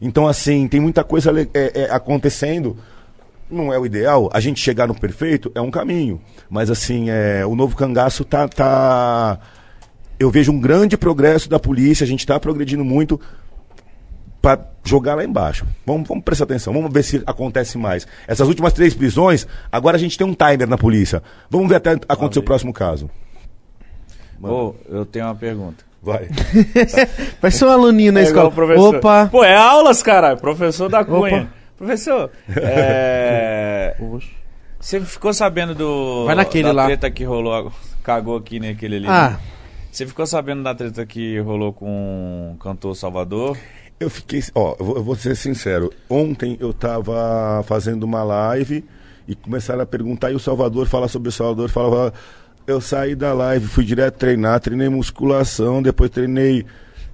Então, 0.00 0.28
assim, 0.28 0.68
tem 0.68 0.80
muita 0.80 1.02
coisa 1.02 1.32
é, 1.52 1.82
é, 1.82 1.90
acontecendo. 1.90 2.76
Não 3.50 3.72
é 3.72 3.78
o 3.78 3.84
ideal. 3.84 4.30
A 4.32 4.38
gente 4.38 4.60
chegar 4.60 4.86
no 4.86 4.94
perfeito 4.94 5.50
é 5.56 5.60
um 5.60 5.72
caminho. 5.72 6.20
Mas, 6.48 6.70
assim, 6.70 7.10
é, 7.10 7.44
o 7.44 7.56
novo 7.56 7.76
cangaço 7.76 8.24
tá, 8.24 8.46
tá. 8.46 9.40
Eu 10.20 10.30
vejo 10.30 10.52
um 10.52 10.60
grande 10.60 10.96
progresso 10.96 11.50
da 11.50 11.58
polícia, 11.58 12.04
a 12.04 12.06
gente 12.06 12.20
está 12.20 12.38
progredindo 12.38 12.84
muito 12.84 13.20
pra 14.40 14.56
jogar 14.84 15.16
lá 15.16 15.24
embaixo. 15.24 15.66
Vamos, 15.84 16.06
vamos 16.06 16.22
prestar 16.22 16.44
atenção, 16.44 16.72
vamos 16.72 16.92
ver 16.92 17.02
se 17.02 17.20
acontece 17.26 17.76
mais. 17.76 18.06
Essas 18.28 18.46
últimas 18.46 18.72
três 18.72 18.94
prisões, 18.94 19.46
agora 19.70 19.96
a 19.96 20.00
gente 20.00 20.16
tem 20.16 20.24
um 20.24 20.32
timer 20.32 20.68
na 20.68 20.78
polícia. 20.78 21.20
Vamos 21.50 21.68
ver 21.68 21.74
até 21.76 21.98
acontecer 22.08 22.38
o 22.38 22.44
próximo 22.44 22.72
caso. 22.72 23.10
Ô, 24.42 24.74
eu 24.88 25.04
tenho 25.06 25.24
uma 25.26 25.34
pergunta. 25.34 25.84
Vai. 26.02 26.28
Vai 27.42 27.50
ser 27.50 27.64
um 27.64 27.70
aluninho 27.70 28.12
na 28.12 28.20
É 28.20 28.22
escola. 28.24 28.50
professor. 28.50 28.96
Opa! 28.96 29.28
Pô, 29.30 29.42
é 29.44 29.56
aulas, 29.56 30.02
caralho. 30.02 30.38
Professor 30.38 30.88
da 30.88 31.04
Cunha. 31.04 31.42
Opa. 31.42 31.48
Professor, 31.76 32.30
é... 32.56 33.96
Você 34.80 35.00
ficou 35.00 35.32
sabendo 35.34 35.74
do... 35.74 36.24
Vai 36.26 36.34
naquele 36.34 36.64
da 36.68 36.72
lá. 36.72 36.84
treta 36.86 37.10
que 37.10 37.24
rolou... 37.24 37.72
Cagou 38.04 38.36
aqui 38.36 38.60
naquele 38.60 38.96
ali. 38.96 39.06
Ah. 39.08 39.30
né? 39.30 39.38
Você 39.90 40.06
ficou 40.06 40.26
sabendo 40.26 40.62
da 40.62 40.74
treta 40.74 41.04
que 41.04 41.40
rolou 41.40 41.72
com 41.72 42.52
o 42.54 42.58
cantor 42.58 42.94
Salvador? 42.94 43.56
Eu 43.98 44.08
fiquei, 44.10 44.42
ó, 44.54 44.76
eu 44.78 44.84
vou, 44.84 44.96
eu 44.96 45.02
vou 45.02 45.16
ser 45.16 45.34
sincero. 45.34 45.90
Ontem 46.08 46.56
eu 46.60 46.72
tava 46.72 47.64
fazendo 47.66 48.04
uma 48.04 48.22
live 48.22 48.84
e 49.26 49.34
começaram 49.34 49.80
a 49.80 49.86
perguntar, 49.86 50.30
e 50.30 50.34
o 50.34 50.38
Salvador 50.38 50.86
fala 50.86 51.08
sobre 51.08 51.30
o 51.30 51.32
Salvador, 51.32 51.68
falava. 51.70 52.12
Eu 52.66 52.80
saí 52.80 53.14
da 53.14 53.32
live, 53.32 53.66
fui 53.66 53.84
direto 53.84 54.16
treinar, 54.16 54.58
treinei 54.58 54.88
musculação, 54.88 55.80
depois 55.80 56.10
treinei 56.10 56.66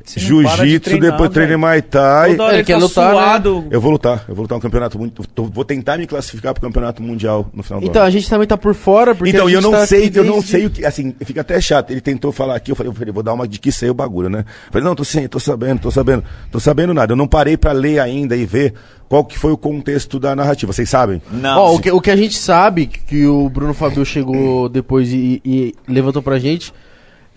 Para 0.03 0.23
jiu-jitsu, 0.23 0.99
depois 0.99 1.31
treinei 1.31 1.57
velho. 1.57 1.59
Muay 1.61 1.83
Thai. 1.83 2.31
Ele 2.33 2.43
ele 2.43 2.65
quer 2.65 2.75
tá 2.75 2.79
lutar, 2.79 3.07
né? 3.07 3.21
suado. 3.21 3.65
Eu 3.71 3.81
vou 3.81 3.91
lutar, 3.93 4.25
eu 4.29 4.35
vou 4.35 4.43
lutar 4.43 4.59
um 4.59 4.61
campeonato 4.61 4.99
Vou 5.37 5.65
tentar 5.65 5.99
me 5.99 6.07
classificar 6.07 6.53
pro 6.53 6.63
campeonato 6.63 7.03
mundial 7.03 7.49
no 7.53 7.63
final 7.63 7.81
do 7.81 7.87
Então, 7.87 8.03
ano. 8.03 8.09
a 8.09 8.11
gente 8.11 8.29
também 8.29 8.47
tá 8.47 8.57
por 8.57 8.75
fora, 8.75 9.15
porque 9.15 9.31
Então, 9.31 9.47
a 9.47 9.51
e 9.51 9.55
eu 9.55 9.61
não 9.61 9.71
tá 9.71 9.87
sei, 9.87 10.11
eu 10.15 10.25
não 10.25 10.43
sei 10.43 10.67
o 10.67 10.71
que, 10.71 10.85
assim, 10.85 11.15
fica 11.25 11.41
até 11.41 11.61
chato. 11.61 11.91
Ele 11.91 12.01
tentou 12.01 12.33
falar 12.33 12.57
aqui, 12.57 12.71
eu 12.73 12.77
falei, 12.77 12.91
eu 12.91 12.95
falei, 12.95 13.13
vou 13.13 13.23
dar 13.23 13.33
uma 13.33 13.47
de 13.47 13.59
que 13.59 13.71
sei 13.71 13.91
o 13.91 13.95
bagulho, 13.95 14.29
né? 14.29 14.45
Falei, 14.71 14.87
não, 14.87 14.95
tô 14.95 15.05
sim, 15.05 15.27
tô 15.29 15.39
sabendo, 15.39 15.81
tô 15.81 15.91
sabendo, 15.91 16.25
tô 16.51 16.59
sabendo 16.61 16.95
nada. 16.95 17.13
Eu 17.13 17.17
não 17.17 17.27
parei 17.29 17.57
pra 17.57 17.73
ler 17.73 17.99
ainda 17.99 18.37
e 18.37 18.45
ver 18.45 18.75
qual 19.09 19.25
que 19.25 19.39
foi 19.39 19.53
o 19.53 19.57
contexto 19.57 20.19
da 20.19 20.35
narrativa. 20.35 20.73
Vocês 20.73 20.89
sabem? 20.89 21.21
Não. 21.31 21.59
Ó, 21.59 21.75
o 21.75 21.79
que, 21.81 21.91
o 21.91 22.01
que 22.01 22.11
a 22.11 22.17
gente 22.17 22.39
sabe, 22.39 22.87
que 22.87 23.27
o 23.27 23.49
Bruno 23.49 23.75
Fabio 23.75 24.05
chegou 24.05 24.69
depois 24.69 25.13
e, 25.13 25.41
e 25.45 25.75
levantou 25.87 26.23
pra 26.23 26.39
gente, 26.39 26.73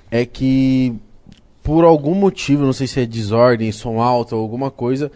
é 0.09 0.25
que 0.25 0.93
por 1.65 1.83
algum 1.83 2.13
motivo, 2.13 2.63
não 2.63 2.71
sei 2.71 2.85
se 2.85 2.99
é 3.01 3.05
desordem, 3.07 3.71
som 3.71 3.99
alto 3.99 4.35
ou 4.35 4.41
alguma 4.43 4.69
coisa, 4.69 5.11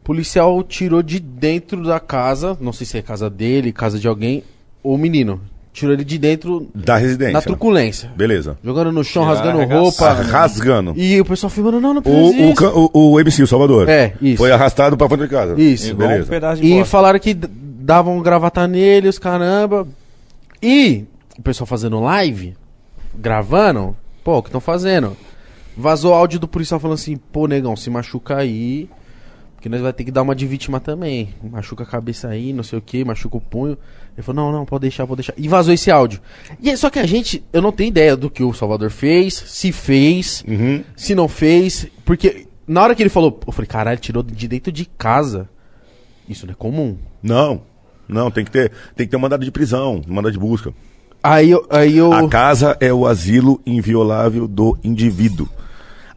o 0.00 0.02
policial 0.02 0.62
tirou 0.64 1.02
de 1.02 1.20
dentro 1.20 1.84
da 1.84 2.00
casa, 2.00 2.56
não 2.58 2.72
sei 2.72 2.86
se 2.86 2.96
é 2.96 3.02
casa 3.02 3.28
dele, 3.28 3.70
casa 3.70 3.98
de 3.98 4.08
alguém, 4.08 4.42
o 4.82 4.96
menino. 4.96 5.38
Tirou 5.74 5.92
ele 5.94 6.02
de 6.04 6.18
dentro 6.18 6.66
Da 6.74 6.96
residência. 6.96 7.34
na 7.34 7.42
truculência. 7.42 8.10
Beleza. 8.16 8.58
Jogando 8.64 8.90
no 8.90 9.04
chão, 9.04 9.22
Tiraram, 9.28 9.58
rasgando 9.60 9.74
roupa. 9.78 10.12
Rasgando. 10.14 10.92
E 10.96 11.20
o 11.20 11.24
pessoal 11.24 11.50
filmando, 11.50 11.78
não, 11.80 11.92
não 11.94 12.02
precisa 12.02 12.74
O, 12.74 12.86
o, 12.86 12.90
o, 12.92 13.12
o 13.12 13.20
MC, 13.20 13.42
o 13.42 13.46
Salvador. 13.46 13.88
É, 13.88 14.14
isso. 14.22 14.38
Foi 14.38 14.50
arrastado 14.50 14.96
pra 14.96 15.06
fora 15.08 15.22
de 15.22 15.28
casa. 15.28 15.60
Isso. 15.60 15.90
Igual 15.90 16.08
um 16.08 16.12
beleza. 16.12 16.30
pedaço 16.30 16.60
de 16.62 16.66
E 16.66 16.70
bosta. 16.70 16.84
falaram 16.86 17.18
que 17.20 17.34
davam 17.34 18.20
gravata 18.20 18.66
nele, 18.66 19.06
os 19.06 19.18
caramba. 19.18 19.86
E 20.62 21.04
o 21.38 21.42
pessoal 21.42 21.66
fazendo 21.66 22.00
live, 22.00 22.54
gravando, 23.14 23.94
pô, 24.24 24.38
o 24.38 24.42
que 24.42 24.48
estão 24.48 24.60
fazendo? 24.60 25.16
Vazou 25.76 26.12
áudio 26.14 26.38
do 26.40 26.48
policial 26.48 26.78
falando 26.80 26.96
assim, 26.98 27.16
pô, 27.16 27.46
negão, 27.46 27.76
se 27.76 27.88
machuca 27.90 28.36
aí, 28.36 28.88
porque 29.54 29.68
nós 29.68 29.80
vai 29.80 29.92
ter 29.92 30.04
que 30.04 30.10
dar 30.10 30.22
uma 30.22 30.34
de 30.34 30.46
vítima 30.46 30.80
também. 30.80 31.30
Machuca 31.42 31.84
a 31.84 31.86
cabeça 31.86 32.28
aí, 32.28 32.52
não 32.52 32.62
sei 32.62 32.78
o 32.78 32.82
que, 32.82 33.04
machuca 33.04 33.36
o 33.36 33.40
punho. 33.40 33.76
Ele 34.16 34.22
falou, 34.22 34.44
não, 34.44 34.52
não, 34.58 34.64
pode 34.66 34.82
deixar, 34.82 35.06
pode 35.06 35.18
deixar. 35.18 35.34
E 35.36 35.46
vazou 35.48 35.72
esse 35.72 35.90
áudio. 35.90 36.20
E 36.60 36.68
é- 36.70 36.76
só 36.76 36.90
que 36.90 36.98
a 36.98 37.06
gente, 37.06 37.42
eu 37.52 37.62
não 37.62 37.72
tenho 37.72 37.88
ideia 37.88 38.16
do 38.16 38.28
que 38.28 38.42
o 38.42 38.52
Salvador 38.52 38.90
fez, 38.90 39.34
se 39.34 39.70
fez, 39.72 40.44
Uhum. 40.46 40.82
se 40.96 41.14
não 41.14 41.28
fez, 41.28 41.86
porque 42.04 42.46
na 42.66 42.82
hora 42.82 42.94
que 42.94 43.02
ele 43.02 43.10
falou, 43.10 43.38
eu 43.46 43.52
falei, 43.52 43.66
caralho, 43.68 43.98
tirou 43.98 44.22
de 44.22 44.48
dentro 44.48 44.70
de 44.72 44.84
casa. 44.84 45.48
Isso 46.28 46.46
não 46.46 46.52
é 46.52 46.56
comum. 46.56 46.96
Não. 47.22 47.62
Não, 48.08 48.30
tem 48.30 48.44
que 48.44 48.50
ter, 48.50 48.70
tem 48.96 49.06
que 49.06 49.10
ter 49.10 49.16
um 49.16 49.20
mandado 49.20 49.44
de 49.44 49.50
prisão, 49.52 50.02
um 50.08 50.12
mandado 50.14 50.32
de 50.32 50.38
busca. 50.38 50.72
Aí 51.22 51.50
eu. 51.50 51.64
Aí 51.70 51.96
eu 51.96 52.12
A 52.12 52.28
casa 52.28 52.76
é 52.80 52.92
o 52.92 53.06
asilo 53.06 53.60
inviolável 53.66 54.48
do 54.48 54.76
indivíduo. 54.82 55.48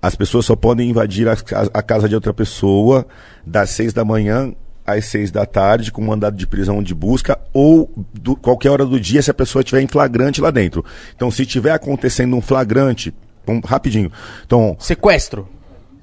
As 0.04 0.16
pessoas 0.16 0.46
só 0.46 0.56
podem 0.56 0.90
invadir 0.90 1.28
a, 1.30 1.34
a 1.74 1.82
casa 1.82 2.10
de 2.10 2.14
outra 2.16 2.34
pessoa 2.34 3.08
das 3.48 3.70
seis 3.70 3.94
da 3.94 4.04
manhã 4.04 4.54
às 4.86 5.06
seis 5.06 5.32
da 5.32 5.46
tarde 5.46 5.94
com 5.94 6.02
mandado 6.02 6.36
de 6.36 6.46
prisão 6.46 6.84
de 6.84 6.94
busca 6.94 7.40
ou 7.54 7.90
do- 8.14 8.36
qualquer 8.36 8.70
hora 8.70 8.86
do 8.86 9.00
dia 9.00 9.22
se 9.22 9.32
a 9.32 9.34
pessoa 9.34 9.62
estiver 9.62 9.82
em 9.82 9.88
flagrante 9.88 10.42
lá 10.42 10.52
dentro. 10.52 10.84
Então, 11.16 11.32
se 11.32 11.46
tiver 11.46 11.72
acontecendo 11.72 12.36
um 12.36 12.42
flagrante, 12.42 13.14
vamos, 13.48 13.64
rapidinho. 13.64 14.12
Então, 14.46 14.76
Sequestro. 14.78 15.48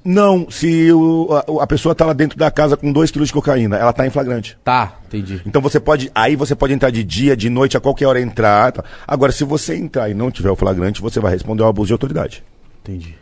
não, 0.03 0.49
se 0.49 0.91
o- 0.91 1.27
a, 1.59 1.63
a 1.63 1.67
pessoa 1.67 1.91
está 1.93 2.03
lá 2.07 2.13
dentro 2.13 2.39
da 2.39 2.49
casa 2.49 2.75
com 2.75 2.91
dois 2.91 3.11
quilos 3.11 3.27
de 3.27 3.33
cocaína, 3.35 3.77
ela 3.77 3.91
está 3.91 4.07
em 4.07 4.09
flagrante. 4.09 4.57
Tá, 4.63 4.95
entendi. 5.05 5.43
Então 5.45 5.61
você 5.61 5.79
pode. 5.79 6.09
Aí 6.15 6.35
você 6.35 6.55
pode 6.55 6.73
entrar 6.73 6.89
de 6.89 7.03
dia, 7.03 7.37
de 7.37 7.51
noite, 7.51 7.77
a 7.77 7.79
qualquer 7.79 8.07
hora 8.07 8.19
entrar. 8.19 8.71
tá? 8.71 8.83
Agora, 9.07 9.31
se 9.31 9.43
você 9.43 9.75
entrar 9.75 10.09
e 10.09 10.15
não 10.15 10.31
tiver 10.31 10.49
o 10.49 10.55
flagrante, 10.55 11.03
você 11.03 11.19
vai 11.19 11.31
responder 11.31 11.61
ao 11.61 11.69
abuso 11.69 11.85
de 11.87 11.93
autoridade. 11.93 12.43
Entendi. 12.83 13.15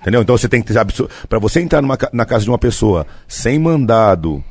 Entendeu? 0.00 0.22
Então 0.22 0.36
você 0.36 0.48
tem 0.48 0.62
que 0.62 0.72
ter. 0.72 0.80
Para 1.28 1.38
você 1.38 1.60
entrar 1.60 1.82
numa 1.82 1.98
na 2.12 2.24
casa 2.24 2.44
de 2.44 2.50
uma 2.50 2.58
pessoa 2.58 3.06
sem 3.28 3.58
mandado 3.58 4.42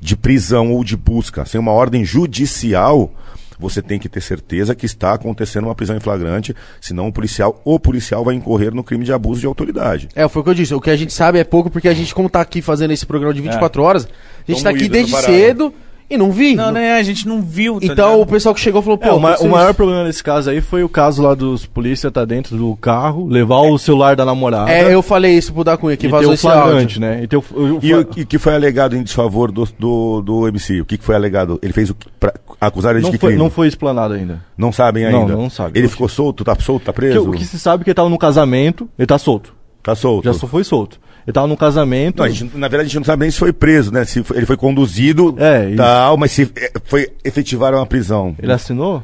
de 0.00 0.16
prisão 0.16 0.72
ou 0.72 0.84
de 0.84 0.96
busca, 0.96 1.44
sem 1.44 1.58
uma 1.58 1.72
ordem 1.72 2.04
judicial, 2.04 3.10
você 3.58 3.80
tem 3.80 3.98
que 3.98 4.08
ter 4.08 4.20
certeza 4.20 4.74
que 4.74 4.86
está 4.86 5.14
acontecendo 5.14 5.64
uma 5.64 5.74
prisão 5.74 5.96
em 5.96 6.00
flagrante, 6.00 6.54
senão 6.80 7.08
o 7.08 7.12
policial, 7.12 7.60
o 7.64 7.78
policial 7.78 8.24
vai 8.24 8.34
incorrer 8.34 8.74
no 8.74 8.84
crime 8.84 9.04
de 9.04 9.12
abuso 9.12 9.40
de 9.40 9.46
autoridade. 9.46 10.08
É, 10.14 10.28
foi 10.28 10.42
o 10.42 10.44
que 10.44 10.50
eu 10.50 10.54
disse. 10.54 10.74
O 10.74 10.80
que 10.80 10.90
a 10.90 10.96
gente 10.96 11.12
sabe 11.12 11.38
é 11.38 11.44
pouco, 11.44 11.70
porque 11.70 11.88
a 11.88 11.94
gente, 11.94 12.14
como 12.14 12.28
tá 12.28 12.40
aqui 12.40 12.60
fazendo 12.60 12.92
esse 12.92 13.06
programa 13.06 13.32
de 13.32 13.40
24 13.40 13.82
horas, 13.82 14.04
a 14.04 14.52
gente 14.52 14.62
Tão 14.62 14.72
tá 14.72 14.78
aqui 14.78 14.88
desde 14.88 15.12
pararam. 15.12 15.34
cedo 15.34 15.74
e 16.08 16.16
não 16.16 16.30
vi. 16.30 16.54
Não, 16.54 16.70
né? 16.70 16.94
A 16.96 17.02
gente 17.02 17.26
não 17.26 17.40
viu. 17.42 17.80
tá 17.80 17.86
Então 17.86 18.08
o 18.10 18.12
ligado? 18.18 18.28
pessoal 18.30 18.54
que 18.54 18.60
chegou 18.60 18.82
falou, 18.82 18.98
pô, 18.98 19.06
É, 19.08 19.12
o, 19.12 19.18
ma- 19.20 19.36
o 19.36 19.48
maior 19.48 19.72
problema 19.74 20.04
desse 20.04 20.22
caso 20.22 20.50
aí 20.50 20.60
foi 20.60 20.84
o 20.84 20.88
caso 20.88 21.22
lá 21.22 21.34
dos 21.34 21.64
polícia 21.66 22.10
tá 22.10 22.24
dentro 22.24 22.56
do 22.56 22.76
carro, 22.76 23.26
levar 23.26 23.60
o 23.60 23.78
celular 23.78 24.14
da 24.16 24.24
namorada. 24.24 24.70
É, 24.70 24.92
eu 24.94 25.02
falei 25.02 25.36
isso 25.36 25.52
pro 25.52 25.64
Cunha, 25.78 25.96
que 25.96 26.06
e 26.06 26.10
vazou 26.10 26.30
o 26.30 26.34
esse 26.34 26.42
flagrante, 26.42 26.98
áudio. 26.98 27.00
né? 27.00 27.26
E 27.30 27.36
o, 27.36 27.44
o- 27.52 27.78
o 27.78 27.80
E 27.82 27.94
o 27.94 28.04
que 28.26 28.38
foi 28.38 28.54
alegado 28.54 28.96
em 28.96 29.02
desfavor 29.02 29.50
do, 29.50 29.66
do, 29.78 30.20
do 30.22 30.48
MC? 30.48 30.80
O 30.80 30.84
que, 30.84 30.98
que 30.98 31.04
foi 31.04 31.14
alegado? 31.14 31.58
Ele 31.62 31.72
fez 31.72 31.90
o. 31.90 31.94
que- 31.94 32.06
Pra, 32.20 32.32
acusaram 32.60 32.96
ele 32.96 33.00
de 33.00 33.04
não, 33.06 33.12
que 33.12 33.18
foi, 33.18 33.30
crime? 33.30 33.42
não 33.42 33.50
foi 33.50 33.66
explanado 33.68 34.14
ainda. 34.14 34.40
Não 34.56 34.70
sabem 34.72 35.10
Não, 35.10 35.20
ainda? 35.22 35.36
não 35.36 35.50
sabe. 35.50 35.78
Ele 35.78 35.86
Não 35.86 35.90
ficou 35.90 36.08
solto? 36.08 36.44
Tá 36.44 36.54
solto? 36.58 36.84
Tá 36.84 36.92
preso? 36.92 37.28
o 37.28 37.32
que 37.32 37.44
se 37.44 37.58
sabe 37.58 37.82
é 37.82 37.84
que 37.84 37.90
ele 37.90 37.94
tava 37.94 38.08
no 38.08 38.18
casamento, 38.18 38.88
ele 38.98 39.06
tá 39.06 39.18
solto. 39.18 39.52
Tá 39.82 39.94
solto? 39.94 40.24
Já 40.24 40.32
só 40.32 40.46
foi 40.46 40.64
solto. 40.64 40.98
Ele 41.26 41.32
tava 41.32 41.46
no 41.46 41.56
casamento. 41.56 42.18
Não, 42.18 42.24
a 42.24 42.28
gente- 42.28 42.56
na 42.56 42.68
verdade, 42.68 42.82
a 42.82 42.88
gente 42.90 42.96
não 42.98 43.04
sabe 43.04 43.22
nem 43.22 43.30
se 43.30 43.38
foi 43.38 43.52
preso, 43.52 43.90
né? 43.92 44.04
Se 44.04 44.22
foi- 44.22 44.36
ele 44.36 44.46
foi 44.46 44.56
conduzido, 44.56 45.34
É, 45.38 45.68
isso. 45.68 45.76
tal, 45.78 46.16
mas 46.18 46.32
se 46.32 46.50
é, 46.56 46.72
foi 46.84 47.10
efetivaram 47.24 47.80
a 47.80 47.86
prisão. 47.86 48.34
Ele 48.38 48.52
assinou? 48.52 49.02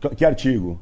Que- 0.00 0.14
Que 0.16 0.24
artigo? 0.24 0.80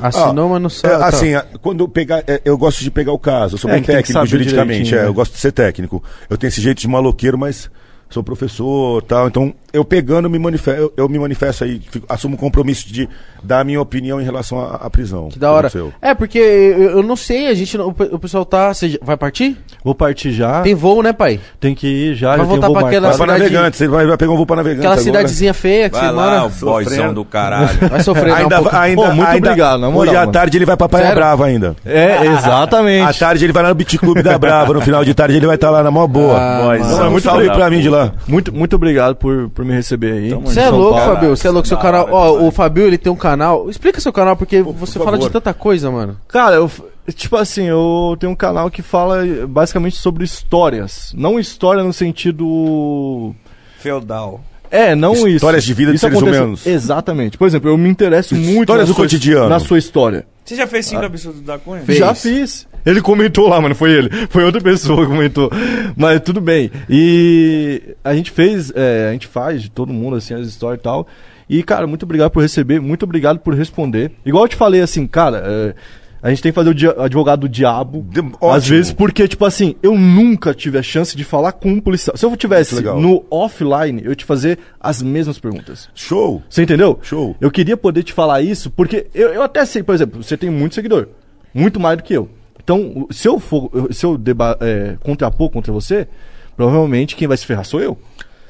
Assinou, 0.00 0.48
mas 0.50 0.60
não 0.60 0.66
É, 0.68 0.70
sabe. 0.70 0.98
tá. 0.98 1.06
assim, 1.08 1.34
a- 1.34 1.44
quando 1.60 1.80
eu 1.82 1.88
pegar, 1.88 2.22
é, 2.26 2.40
eu 2.44 2.56
gosto 2.56 2.84
de 2.84 2.90
pegar 2.90 3.12
o 3.12 3.18
caso. 3.18 3.54
Eu 3.54 3.58
sou 3.58 3.68
É, 3.68 3.74
bem 3.74 3.82
técnico 3.82 4.26
juridicamente, 4.26 4.84
direitinho, 4.84 4.98
é, 4.98 5.02
né? 5.02 5.08
eu 5.08 5.14
gosto 5.14 5.32
de 5.32 5.38
ser 5.40 5.50
técnico. 5.50 6.02
Eu 6.30 6.36
tenho 6.38 6.48
esse 6.48 6.60
jeito 6.60 6.80
de 6.80 6.86
maloqueiro, 6.86 7.36
mas 7.36 7.68
sou 8.10 8.22
professor, 8.22 9.02
tal. 9.02 9.28
Então, 9.28 9.52
eu 9.72 9.84
pegando 9.84 10.30
me 10.30 10.38
manifesto, 10.38 10.80
eu, 10.80 10.92
eu 10.96 11.08
me 11.08 11.18
manifesto 11.18 11.62
aí, 11.64 11.80
fico- 11.90 12.06
assumo 12.08 12.36
o 12.36 12.38
compromisso 12.38 12.90
de 12.90 13.06
dar 13.42 13.60
a 13.60 13.64
minha 13.64 13.80
opinião 13.80 14.18
em 14.20 14.24
relação 14.24 14.58
à, 14.60 14.76
à 14.76 14.90
prisão. 14.90 15.28
Que 15.28 15.38
da 15.38 15.52
hora. 15.52 15.66
aconteceu. 15.68 15.92
É, 16.00 16.14
porque 16.14 16.38
eu, 16.38 16.90
eu 16.98 17.02
não 17.02 17.14
sei, 17.16 17.48
a 17.48 17.54
gente, 17.54 17.76
não- 17.76 17.88
o, 17.88 17.90
o 18.14 18.18
pessoal 18.18 18.44
tá... 18.46 18.72
Você 18.72 18.98
vai 19.02 19.16
partir? 19.16 19.56
Vou 19.84 19.94
partir 19.94 20.32
já. 20.32 20.62
Tem 20.62 20.74
voo, 20.74 21.02
né, 21.02 21.12
pai? 21.12 21.38
Tem 21.60 21.74
que 21.74 21.86
ir 21.86 22.14
já. 22.14 22.30
Vai 22.30 22.38
já 22.38 22.44
voltar 22.44 22.70
pra 22.70 22.86
aquela 22.86 23.08
Vai 23.08 23.16
cidade- 23.18 23.38
navegante, 23.42 23.76
você 23.76 23.88
vai, 23.88 24.06
vai 24.06 24.16
pegar 24.16 24.32
um 24.32 24.36
voo 24.36 24.46
pra 24.46 24.56
navegante. 24.56 24.80
Aquela 24.80 24.94
agora. 24.94 25.04
cidadezinha 25.04 25.52
feia 25.54 25.90
que 25.90 25.96
Vai 25.96 26.06
você 26.06 26.12
lá, 26.12 26.30
mora. 26.40 26.44
o 26.46 26.48
boyzão 26.48 27.14
do 27.14 27.24
caralho. 27.24 27.68
Vai 27.88 28.02
sofrer, 28.02 28.32
Ainda, 28.32 28.56
não, 28.60 28.64
um 28.64 28.68
ainda, 28.72 29.02
Pô, 29.02 29.08
muito 29.14 29.28
ainda- 29.30 29.48
obrigado, 29.50 29.80
na 29.80 29.90
moral, 29.90 30.12
Hoje 30.14 30.16
à 30.16 30.26
tarde 30.26 30.56
ele 30.58 30.64
vai 30.64 30.76
pra 30.76 30.88
Praia? 30.88 31.14
Brava 31.14 31.44
ainda. 31.46 31.76
É, 31.84 32.24
exatamente. 32.26 33.02
À 33.08 33.12
tarde 33.12 33.44
ele 33.44 33.52
vai 33.52 33.62
lá 33.62 33.68
no 33.70 33.74
Beat 33.74 33.96
Clube 33.98 34.22
da 34.22 34.38
Brava. 34.38 34.72
No 34.72 34.80
final 34.80 35.04
de 35.04 35.12
tarde 35.14 35.36
ele 35.36 35.46
vai 35.46 35.54
estar 35.56 35.70
lá 35.70 35.82
na 35.82 35.90
mó 35.90 36.06
boa. 36.06 36.36
Ah, 36.38 36.62
Boyzão. 36.64 36.86
Então, 36.86 36.98
mano. 36.98 37.10
muito 37.12 37.24
salve 37.24 37.46
pra 37.50 37.68
mim 37.70 37.80
de 37.80 37.88
lá. 37.88 37.97
Muito, 38.26 38.52
muito 38.52 38.76
obrigado 38.76 39.14
por, 39.16 39.48
por 39.50 39.64
me 39.64 39.72
receber 39.72 40.12
aí. 40.12 40.30
Você 40.34 40.60
é 40.60 40.68
São 40.68 40.78
louco, 40.78 40.96
Paulo. 40.98 41.14
Fabio. 41.14 41.30
Você 41.36 41.46
é 41.48 41.50
louco. 41.50 41.68
Seu 41.68 41.76
canal. 41.78 42.04
hora, 42.10 42.14
Ó, 42.42 42.46
o 42.46 42.50
Fabio, 42.50 42.86
ele 42.86 42.98
tem 42.98 43.12
um 43.12 43.16
canal. 43.16 43.68
Explica 43.68 44.00
seu 44.00 44.12
canal, 44.12 44.36
porque 44.36 44.62
você 44.62 44.98
por 44.98 45.04
fala 45.04 45.18
de 45.18 45.30
tanta 45.30 45.52
coisa, 45.54 45.90
mano. 45.90 46.16
Cara, 46.28 46.56
eu, 46.56 46.70
tipo 47.14 47.36
assim, 47.36 47.64
eu 47.64 48.16
tenho 48.18 48.32
um 48.32 48.36
canal 48.36 48.70
que 48.70 48.82
fala 48.82 49.22
basicamente 49.48 49.96
sobre 49.96 50.24
histórias. 50.24 51.12
Não 51.16 51.38
história 51.38 51.82
no 51.82 51.92
sentido. 51.92 53.34
Feudal. 53.78 54.42
É, 54.70 54.94
não 54.94 55.14
isso. 55.14 55.28
Histórias 55.28 55.64
de 55.64 55.72
vida 55.72 55.92
de 55.92 55.98
seres 55.98 56.16
acontece- 56.16 56.38
humanos. 56.38 56.66
Exatamente. 56.66 57.38
Por 57.38 57.46
exemplo, 57.46 57.70
eu 57.70 57.78
me 57.78 57.88
interesso 57.88 58.34
muito 58.34 58.60
Histórias 58.60 58.88
na 58.88 58.92
do 58.92 58.96
sua, 58.96 59.04
cotidiano. 59.04 59.48
na 59.48 59.58
sua 59.60 59.78
história. 59.78 60.26
Você 60.44 60.56
já 60.56 60.66
fez 60.66 60.86
cinco 60.86 61.04
absurdos 61.04 61.40
da 61.42 61.58
Cunha? 61.58 61.82
Fez. 61.82 61.98
Já 61.98 62.14
fiz. 62.14 62.66
Ele 62.88 63.00
comentou 63.02 63.48
lá, 63.48 63.60
mano, 63.60 63.74
foi 63.74 63.90
ele. 63.92 64.08
Foi 64.30 64.44
outra 64.44 64.60
pessoa 64.60 65.02
que 65.02 65.06
comentou. 65.10 65.50
Mas 65.96 66.20
tudo 66.20 66.40
bem. 66.40 66.70
E 66.88 67.94
a 68.02 68.14
gente 68.14 68.30
fez, 68.30 68.72
é, 68.74 69.08
a 69.08 69.12
gente 69.12 69.26
faz 69.26 69.62
de 69.62 69.70
todo 69.70 69.92
mundo, 69.92 70.16
assim, 70.16 70.34
as 70.34 70.46
histórias 70.46 70.80
e 70.80 70.82
tal. 70.82 71.06
E, 71.48 71.62
cara, 71.62 71.86
muito 71.86 72.02
obrigado 72.04 72.30
por 72.30 72.40
receber, 72.42 72.80
muito 72.80 73.02
obrigado 73.04 73.38
por 73.40 73.54
responder. 73.54 74.12
Igual 74.24 74.44
eu 74.44 74.48
te 74.48 74.56
falei, 74.56 74.80
assim, 74.80 75.06
cara, 75.06 75.42
é, 75.44 75.74
A 76.20 76.30
gente 76.30 76.42
tem 76.42 76.50
que 76.50 76.56
fazer 76.56 76.70
o 76.70 77.00
advogado 77.02 77.40
do 77.42 77.48
diabo. 77.48 78.04
De- 78.10 78.18
Às 78.20 78.26
ótimo. 78.40 78.76
vezes, 78.76 78.92
porque, 78.92 79.28
tipo 79.28 79.44
assim, 79.44 79.76
eu 79.82 79.96
nunca 79.96 80.52
tive 80.52 80.76
a 80.76 80.82
chance 80.82 81.16
de 81.16 81.22
falar 81.22 81.52
com 81.52 81.70
um 81.70 81.80
policial. 81.80 82.16
Se 82.16 82.26
eu 82.26 82.36
tivesse 82.36 82.74
legal. 82.74 83.00
no 83.00 83.24
offline, 83.30 84.02
eu 84.04 84.16
te 84.16 84.24
fazer 84.24 84.58
as 84.80 85.00
mesmas 85.00 85.38
perguntas. 85.38 85.88
Show. 85.94 86.42
Você 86.50 86.62
entendeu? 86.64 86.98
Show. 87.02 87.36
Eu 87.40 87.52
queria 87.52 87.76
poder 87.76 88.02
te 88.02 88.12
falar 88.12 88.42
isso, 88.42 88.68
porque 88.68 89.06
eu, 89.14 89.28
eu 89.28 89.42
até 89.44 89.64
sei, 89.64 89.82
por 89.84 89.94
exemplo, 89.94 90.20
você 90.22 90.36
tem 90.36 90.50
muito 90.50 90.74
seguidor. 90.74 91.06
Muito 91.54 91.78
mais 91.78 91.96
do 91.96 92.02
que 92.02 92.14
eu. 92.14 92.28
Então, 92.68 93.06
se 93.10 93.26
eu 93.26 93.40
for, 93.40 93.70
se 93.90 94.04
eu 94.04 94.18
deba, 94.18 94.54
é, 94.60 94.96
contrapor 95.00 95.48
contra 95.48 95.72
você, 95.72 96.06
provavelmente 96.54 97.16
quem 97.16 97.26
vai 97.26 97.34
se 97.34 97.46
ferrar 97.46 97.64
sou 97.64 97.80
eu. 97.80 97.96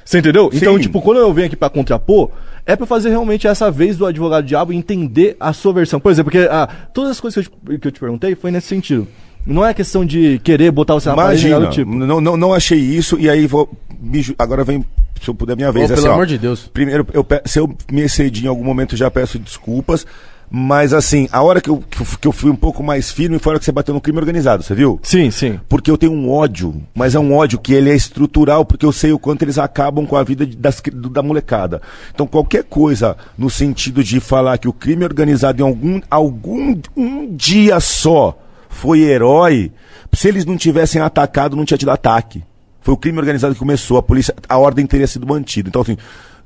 Você 0.05 0.19
entendeu? 0.19 0.51
Então, 0.53 0.75
Sim. 0.75 0.81
tipo, 0.81 1.01
quando 1.01 1.19
eu 1.19 1.33
venho 1.33 1.47
aqui 1.47 1.55
pra 1.55 1.71
contrapor, 1.71 2.31
é 2.67 2.75
pra 2.75 2.85
fazer 2.85 3.11
realmente 3.11 3.47
essa 3.47 3.71
vez 3.71 3.97
do 3.97 4.05
advogado 4.07 4.45
diabo 4.45 4.73
entender 4.73 5.37
a 5.39 5.53
sua 5.53 5.73
versão. 5.73 6.01
Por 6.01 6.11
exemplo, 6.11 6.33
porque 6.33 6.49
ah, 6.51 6.69
todas 6.93 7.13
as 7.13 7.21
coisas 7.21 7.47
que 7.47 7.55
eu, 7.55 7.75
te, 7.75 7.79
que 7.79 7.87
eu 7.89 7.93
te 7.93 8.01
perguntei 8.01 8.35
foi 8.35 8.51
nesse 8.51 8.67
sentido. 8.67 9.07
Não 9.47 9.65
é 9.65 9.73
questão 9.73 10.05
de 10.05 10.41
querer 10.43 10.73
botar 10.73 10.95
você 10.95 11.09
na 11.11 11.15
parede, 11.15 11.47
Imagina, 11.47 11.67
do 11.69 11.73
tipo. 11.73 11.95
não, 11.95 12.21
não, 12.21 12.37
não 12.37 12.53
achei 12.53 12.79
isso 12.79 13.17
e 13.21 13.31
aí 13.31 13.47
vou. 13.47 13.71
ju- 14.15 14.35
agora 14.37 14.65
vem, 14.65 14.85
se 15.23 15.29
eu 15.29 15.35
puder, 15.35 15.55
minha 15.57 15.71
vez. 15.71 15.89
Ô, 15.91 15.93
assim, 15.93 16.03
pelo 16.03 16.13
ó. 16.13 16.15
amor 16.17 16.27
de 16.27 16.39
Deus. 16.39 16.69
Primeiro, 16.73 17.07
eu 17.13 17.25
se 17.45 17.61
eu 17.61 17.73
me 17.93 18.01
excedi 18.03 18.47
em 18.47 18.49
algum 18.49 18.65
momento, 18.65 18.97
já 18.97 19.11
peço 19.11 19.39
desculpas. 19.39 20.05
Mas 20.51 20.95
assim, 20.95 21.29
a 21.31 21.43
hora 21.43 21.61
que 21.61 21.69
eu, 21.69 21.83
que 22.21 22.27
eu- 22.27 22.33
fui 22.33 22.51
um 22.51 22.57
pouco 22.57 22.83
mais 22.83 23.11
firme 23.11 23.39
foi 23.39 23.51
a 23.51 23.53
hora 23.53 23.59
que 23.59 23.65
você 23.67 23.73
bateu 23.73 23.95
no 23.95 24.01
crime 24.01 24.19
organizado, 24.19 24.63
você 24.63 24.75
viu? 24.75 24.99
Sim, 25.03 25.31
sim. 25.31 25.61
Porque 25.69 25.91
eu 25.91 25.99
tenho 25.99 26.13
um 26.13 26.31
ódio, 26.31 26.75
mas 26.95 27.15
é 27.15 27.19
um 27.19 27.35
ódio 27.35 27.59
que 27.59 27.75
ele 27.75 27.91
é 27.91 27.95
estrutural, 27.95 28.65
porque 28.65 28.87
eu 28.87 28.93
sei 28.93 29.13
o 29.13 29.19
quanto 29.19 29.43
eles 29.43 29.59
acabam 29.59 30.07
com 30.07 30.17
a 30.17 30.23
vida 30.23 30.47
das 30.47 30.81
da 31.13 31.23
molecada. 31.23 31.83
Então 32.15 32.27
qualquer 32.27 32.65
coisa 32.65 33.17
no 33.37 33.51
sentido 33.51 34.03
de 34.03 34.21
falar 34.21 34.57
que 34.59 34.69
o 34.69 34.73
crime 34.73 35.05
organizado 35.05 35.61
em 35.61 35.65
algum, 35.67 36.01
algum 36.11 36.81
um 36.97 37.35
dia 37.37 37.79
só 37.81 38.39
foi 38.71 39.01
herói, 39.01 39.71
se 40.13 40.29
eles 40.29 40.47
não 40.47 40.57
tivessem 40.57 41.01
atacado, 41.03 41.57
não 41.57 41.65
tinha 41.65 41.77
tido 41.79 41.91
ataque. 41.91 42.43
Foi 42.81 42.95
o 42.95 42.97
crime 42.97 43.19
organizado 43.19 43.53
que 43.53 43.59
começou, 43.61 43.99
a 43.99 44.03
polícia, 44.03 44.35
a 44.49 44.57
ordem 44.57 44.87
teria 44.87 45.07
sido 45.07 45.27
mantida. 45.27 45.69
Então, 45.69 45.83
assim, 45.83 45.97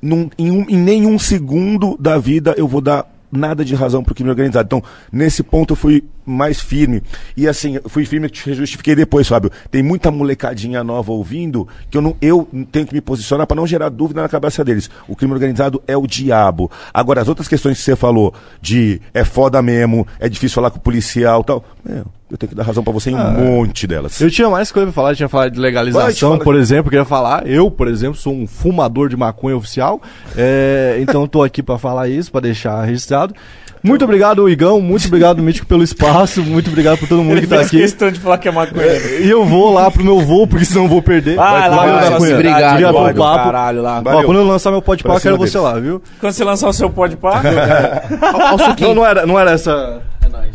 num- 0.00 0.28
em, 0.36 0.50
um- 0.50 0.66
em 0.68 0.76
nenhum 0.76 1.18
segundo 1.20 1.96
da 2.00 2.18
vida 2.18 2.52
eu 2.56 2.66
vou 2.66 2.80
dar 2.80 3.06
nada 3.32 3.64
de 3.64 3.74
razão 3.74 4.04
pro 4.04 4.14
crime 4.14 4.28
organizado. 4.28 4.66
Então, 4.66 4.82
nesse 5.10 5.42
ponto 5.42 5.72
eu 5.72 5.76
fui 5.76 6.04
mais 6.24 6.60
firme. 6.60 7.02
E 7.36 7.48
assim, 7.48 7.80
fui 7.88 8.04
firme, 8.04 8.28
te 8.28 8.52
justifiquei 8.54 8.94
depois, 8.94 9.26
Fábio. 9.26 9.50
Tem 9.70 9.82
muita 9.82 10.10
molecadinha 10.10 10.84
nova 10.84 11.10
ouvindo 11.10 11.66
que 11.90 11.96
eu 11.96 12.02
não 12.02 12.16
eu 12.20 12.46
tenho 12.70 12.86
que 12.86 12.94
me 12.94 13.00
posicionar 13.00 13.46
para 13.46 13.56
não 13.56 13.66
gerar 13.66 13.88
dúvida 13.88 14.20
na 14.20 14.28
cabeça 14.28 14.62
deles. 14.62 14.90
O 15.08 15.16
crime 15.16 15.32
organizado 15.32 15.82
é 15.86 15.96
o 15.96 16.06
diabo. 16.06 16.70
Agora, 16.92 17.22
as 17.22 17.28
outras 17.28 17.48
questões 17.48 17.78
que 17.78 17.84
você 17.84 17.96
falou 17.96 18.34
de 18.60 19.00
é 19.14 19.24
foda 19.24 19.62
mesmo, 19.62 20.06
é 20.20 20.28
difícil 20.28 20.54
falar 20.54 20.70
com 20.70 20.78
o 20.78 20.82
policial 20.82 21.42
tal. 21.42 21.64
meu, 21.84 22.04
eu 22.32 22.38
tenho 22.38 22.48
que 22.48 22.56
dar 22.56 22.62
razão 22.62 22.82
para 22.82 22.94
você 22.94 23.10
em 23.10 23.14
um 23.14 23.30
monte 23.30 23.86
delas. 23.86 24.18
Eu 24.18 24.30
tinha 24.30 24.48
mais 24.48 24.72
coisa 24.72 24.86
pra 24.86 24.94
falar, 24.94 25.10
eu 25.12 25.16
tinha 25.16 25.28
falado 25.28 25.50
de 25.50 25.60
Vai, 25.60 25.68
legalização, 25.68 26.30
fala. 26.32 26.42
por 26.42 26.56
exemplo, 26.56 26.86
eu 26.86 26.90
queria 26.90 27.04
falar. 27.04 27.46
Eu, 27.46 27.70
por 27.70 27.86
exemplo, 27.86 28.16
sou 28.16 28.32
um 28.32 28.46
fumador 28.46 29.10
de 29.10 29.16
maconha 29.18 29.54
oficial, 29.54 30.00
é, 30.34 30.96
então 30.98 31.28
tô 31.28 31.42
aqui 31.42 31.62
pra 31.62 31.76
falar 31.76 32.08
isso, 32.08 32.32
pra 32.32 32.40
deixar 32.40 32.82
registrado. 32.84 33.34
Muito 33.82 34.02
obrigado, 34.04 34.48
Igão, 34.48 34.80
muito 34.80 35.08
obrigado, 35.08 35.42
Mítico, 35.42 35.66
pelo 35.66 35.82
espaço, 35.82 36.40
muito 36.42 36.70
obrigado 36.70 36.98
por 36.98 37.08
todo 37.08 37.22
mundo 37.22 37.40
que 37.40 37.48
tá 37.48 37.60
aqui. 37.60 37.78
questão 37.78 38.10
de 38.10 38.18
falar 38.20 38.38
que 38.38 38.48
é 38.48 38.50
maconha. 38.52 38.96
E 39.20 39.28
eu 39.28 39.44
vou 39.44 39.74
lá 39.74 39.90
pro 39.90 40.04
meu 40.04 40.20
voo, 40.20 40.46
porque 40.46 40.64
senão 40.64 40.84
eu 40.84 40.88
vou 40.88 41.02
perder. 41.02 41.36
Vai 41.36 41.68
lá, 41.68 41.76
vai, 41.76 42.10
Maconha. 42.10 42.18
sua 42.20 42.34
Obrigado, 42.36 42.70
Obrigado 42.70 42.94
vai 42.94 43.12
pelo 43.12 43.26
papo. 43.26 43.44
Caralho 43.44 43.82
lá. 43.82 44.02
Ó, 44.06 44.22
quando 44.22 44.38
eu 44.38 44.46
lançar 44.46 44.70
meu 44.70 44.80
pá, 44.80 44.96
quero 45.20 45.36
você 45.36 45.58
lá, 45.58 45.78
viu? 45.78 46.00
Quando 46.18 46.32
você 46.32 46.44
lançar 46.44 46.68
o 46.68 46.72
seu 46.72 46.88
pode 46.88 47.16
pá, 47.16 47.42
Não, 48.80 48.94
não 48.94 49.04
era, 49.04 49.26
não 49.26 49.38
era 49.38 49.50
essa. 49.50 50.00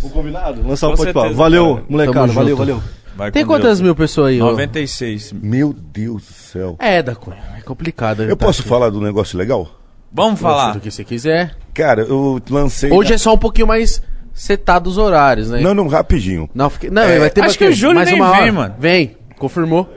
O 0.04 0.10
combinado? 0.10 0.68
Lançar 0.68 0.88
o 0.88 0.92
pá. 0.92 1.04
certeza, 1.04 1.34
Valeu, 1.34 1.76
cara. 1.76 1.86
molecada, 1.90 2.20
Tamo 2.22 2.34
valeu, 2.34 2.50
junto. 2.58 2.60
valeu. 2.60 2.84
vai 3.16 3.32
Tem 3.32 3.46
quantas 3.46 3.68
Deus. 3.80 3.82
mil 3.82 3.96
pessoas 3.96 4.30
aí? 4.30 4.42
ô? 4.42 4.46
96. 4.52 5.34
Meu 5.34 5.74
Deus 5.74 6.24
do 6.26 6.34
céu. 6.34 6.76
É, 6.80 7.02
da. 7.02 7.14
É 7.58 7.62
complicado. 7.62 8.24
Eu 8.24 8.36
tá 8.36 8.46
posso 8.46 8.62
aqui. 8.62 8.70
falar 8.70 8.90
do 8.90 9.02
negócio 9.02 9.38
legal? 9.38 9.68
Vamos 10.12 10.40
falar. 10.40 10.74
do 10.74 10.80
que 10.80 10.90
você 10.90 11.04
quiser. 11.04 11.56
Cara, 11.74 12.02
eu 12.02 12.40
lancei. 12.50 12.92
Hoje 12.92 13.14
é 13.14 13.18
só 13.18 13.34
um 13.34 13.38
pouquinho 13.38 13.68
mais 13.68 14.02
setado 14.34 14.88
os 14.88 14.98
horários, 14.98 15.50
né? 15.50 15.60
Não, 15.62 15.74
não, 15.74 15.88
rapidinho. 15.88 16.50
Não, 16.54 16.70
fique- 16.70 16.90
não 16.90 17.02
É, 17.02 17.20
vai 17.20 17.30
ter 17.30 17.44
acho 17.44 17.58
que 17.58 17.66
o 17.66 17.72
Júlio 17.74 17.96
mais 17.96 18.10
nem 18.10 18.20
uma 18.22 18.32
vem, 18.32 18.42
hora. 18.44 18.52
mano. 18.54 18.76
Vem, 18.80 19.18
confirmou. 19.38 19.90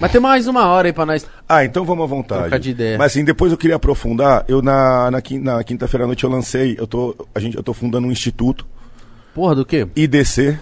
Mas 0.00 0.12
tem 0.12 0.20
mais 0.20 0.46
uma 0.46 0.66
hora 0.68 0.88
aí 0.88 0.92
pra 0.92 1.04
nós. 1.04 1.26
Ah, 1.48 1.64
então 1.64 1.84
vamos 1.84 2.04
à 2.04 2.06
vontade. 2.06 2.40
Trocar 2.42 2.58
de 2.60 2.70
ideia. 2.70 2.96
Mas 2.98 3.12
assim, 3.12 3.24
depois 3.24 3.50
eu 3.50 3.58
queria 3.58 3.76
aprofundar. 3.76 4.44
Eu 4.46 4.62
na, 4.62 5.10
na, 5.10 5.20
na 5.42 5.64
quinta-feira 5.64 6.04
à 6.04 6.06
noite 6.06 6.22
eu 6.24 6.30
lancei, 6.30 6.76
eu 6.78 6.86
tô, 6.86 7.14
a 7.34 7.40
gente, 7.40 7.56
eu 7.56 7.62
tô 7.64 7.72
fundando 7.74 8.06
um 8.06 8.12
instituto, 8.12 8.64
Porra, 9.34 9.54
do 9.54 9.64
quê? 9.64 9.86
IDC, 9.94 10.58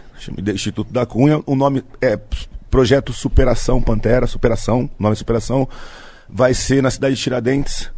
Instituto 0.52 0.92
da 0.92 1.06
Cunha. 1.06 1.40
O 1.46 1.54
nome 1.54 1.82
é 2.00 2.18
Projeto 2.70 3.12
Superação 3.12 3.80
Pantera, 3.80 4.26
Superação, 4.26 4.90
nome 4.98 5.16
Superação. 5.16 5.68
Vai 6.28 6.52
ser 6.54 6.82
na 6.82 6.90
cidade 6.90 7.14
de 7.14 7.22
Tiradentes. 7.22 7.90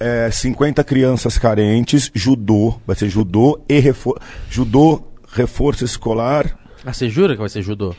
É, 0.00 0.28
50 0.30 0.82
crianças 0.82 1.38
carentes, 1.38 2.10
judô, 2.12 2.74
vai 2.84 2.96
ser 2.96 3.08
judô 3.08 3.60
e 3.68 3.78
refor 3.78 4.20
judô, 4.50 5.00
reforço 5.32 5.84
escolar, 5.84 6.58
Ah, 6.84 6.92
você 6.92 7.08
jura 7.08 7.34
que 7.34 7.40
vai 7.40 7.48
ser 7.48 7.62
judô? 7.62 7.94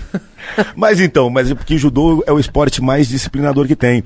Mas 0.74 0.98
então, 0.98 1.30
mas 1.30 1.50
é 1.50 1.54
porque 1.54 1.78
judô 1.78 2.24
é 2.26 2.32
o 2.32 2.38
esporte 2.40 2.82
mais 2.82 3.06
disciplinador 3.06 3.66
que 3.66 3.76
tem. 3.76 4.02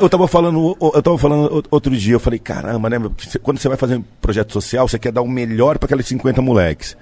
Eu 0.00 0.08
tava 0.08 0.28
falando, 0.28 0.76
eu 0.80 1.02
tava 1.02 1.18
falando 1.18 1.64
outro 1.70 1.96
dia, 1.96 2.14
eu 2.14 2.20
falei, 2.20 2.38
caramba, 2.38 2.88
né? 2.88 2.98
Quando 3.42 3.58
você 3.58 3.68
vai 3.68 3.76
fazer 3.76 3.96
um 3.96 4.04
projeto 4.20 4.52
social, 4.52 4.86
você 4.86 4.98
quer 4.98 5.10
dar 5.10 5.22
o 5.22 5.28
melhor 5.28 5.76
para 5.76 5.86
aqueles 5.86 6.06
50 6.06 6.40
moleques. 6.40 6.96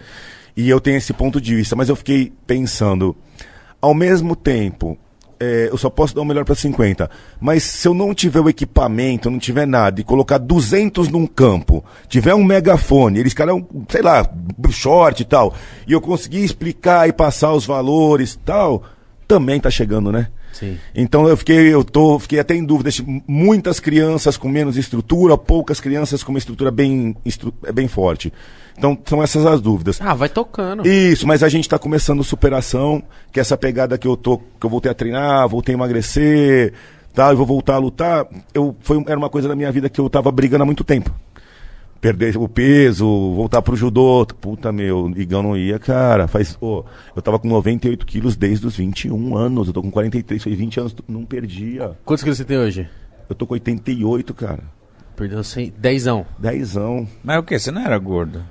E 0.57 0.69
eu 0.69 0.81
tenho 0.81 0.97
esse 0.97 1.13
ponto 1.13 1.41
de 1.41 1.55
vista, 1.55 1.77
mas 1.77 1.89
eu 1.91 1.97
fiquei 1.97 2.33
pensando, 2.47 3.15
ao 3.83 3.93
mesmo 3.93 4.35
tempo, 4.35 4.99
é, 5.39 5.69
eu 5.71 5.77
só 5.77 5.91
posso 5.91 6.15
dar 6.15 6.23
o 6.23 6.25
melhor 6.25 6.45
para 6.45 6.55
50. 6.55 7.11
Mas 7.39 7.65
se 7.65 7.87
eu 7.87 7.93
não 7.93 8.15
tiver 8.15 8.41
o 8.41 8.49
equipamento, 8.49 9.31
não 9.31 9.39
tiver 9.39 9.67
nada, 9.67 10.01
e 10.01 10.05
colocar 10.05 10.39
200 10.39 11.09
num 11.09 11.27
campo, 11.27 11.85
tiver 12.09 12.35
um 12.35 12.45
megafone, 12.45 13.19
eles 13.19 13.35
caras, 13.35 13.63
sei 13.89 14.03
lá, 14.03 14.27
short 14.71 15.23
e 15.23 15.25
tal, 15.27 15.55
e 15.87 15.93
eu 15.93 16.01
conseguir 16.01 16.43
explicar 16.43 17.09
e 17.09 17.13
passar 17.13 17.53
os 17.53 17.67
valores 17.67 18.39
tal, 18.45 18.83
também 19.29 19.61
tá 19.61 19.71
chegando, 19.71 20.11
né? 20.11 20.29
Sim. 20.61 20.79
Então 20.95 21.27
eu 21.27 21.37
fiquei, 21.37 21.75
eu 21.75 21.83
tô, 21.83 22.19
fiquei 22.19 22.39
até 22.39 22.55
em 22.55 22.65
dúvida 22.65 22.91
muitas 23.27 23.81
crianças 23.81 24.37
com 24.37 24.49
menos 24.49 24.77
estrutura, 24.77 25.37
poucas 25.37 25.81
crianças 25.81 26.23
com 26.23 26.31
uma 26.31 26.39
estrutura 26.39 26.71
bem, 26.71 27.17
estru- 27.25 27.53
é 27.65 27.73
bem 27.73 27.89
forte. 27.89 28.33
Então 28.79 28.97
são 29.05 29.23
essas 29.23 29.45
as 29.45 29.61
dúvidas. 29.61 29.99
Ah, 30.01 30.15
vai 30.15 30.29
tocando. 30.29 30.87
Isso, 30.87 31.27
mas 31.27 31.43
a 31.43 31.49
gente 31.49 31.65
está 31.65 31.79
começando 31.79 32.23
superação, 32.23 33.03
que 33.33 33.41
é 33.41 33.43
essa 33.43 33.57
pegada 33.57 33.99
que 33.99 34.07
eu 34.07 34.17
tô, 34.17 34.39
que 34.39 34.65
eu 34.65 34.71
voltei 34.71 34.91
a 34.91 34.95
treinar, 34.95 35.49
voltei 35.49 35.75
a 35.75 35.77
emagrecer, 35.79 36.73
tá, 37.15 37.31
eu 37.31 37.37
vou 37.37 37.45
voltar 37.47 37.75
a 37.75 37.79
lutar. 37.79 38.27
Eu 38.55 38.77
foi 38.81 39.03
era 39.07 39.19
uma 39.19 39.29
coisa 39.29 39.49
da 39.49 39.57
minha 39.57 39.73
vida 39.73 39.89
que 39.89 40.01
eu 40.01 40.09
tava 40.09 40.31
brigando 40.31 40.63
há 40.63 40.67
muito 40.67 40.85
tempo. 40.85 41.11
Perder 42.01 42.37
o 42.39 42.49
peso, 42.49 43.05
voltar 43.35 43.61
pro 43.61 43.77
judô. 43.77 44.27
Puta, 44.41 44.73
meu, 44.73 45.13
Igão 45.17 45.43
não 45.43 45.57
ia, 45.57 45.79
cara. 45.79 46.27
Faz, 46.27 46.57
ô, 46.61 46.83
eu 47.15 47.21
tava 47.21 47.39
com 47.39 47.47
98 47.47 48.07
quilos 48.07 48.37
desde 48.37 48.67
os 48.67 48.77
21 48.77 49.37
anos. 49.37 49.69
Eu 49.69 49.75
tô 49.75 49.83
com 49.83 49.91
43, 49.91 50.43
foi 50.43 50.55
20 50.55 50.81
anos, 50.81 50.97
não 51.07 51.27
perdia. 51.27 51.93
Quantos 52.05 52.23
quilos 52.25 52.39
você 52.39 52.45
tem 52.45 52.57
hoje? 52.57 52.89
Eu 53.29 53.35
tô 53.35 53.47
com 53.47 53.53
88, 53.53 54.33
cara. 54.33 54.63
Perdeu 55.15 55.45
100, 55.45 55.75
dezão. 55.77 56.25
Dezão. 56.39 57.07
Mas 57.23 57.39
o 57.39 57.43
quê? 57.43 57.59
Você 57.59 57.71
não 57.71 57.83
era 57.83 57.99
gordo? 57.99 58.43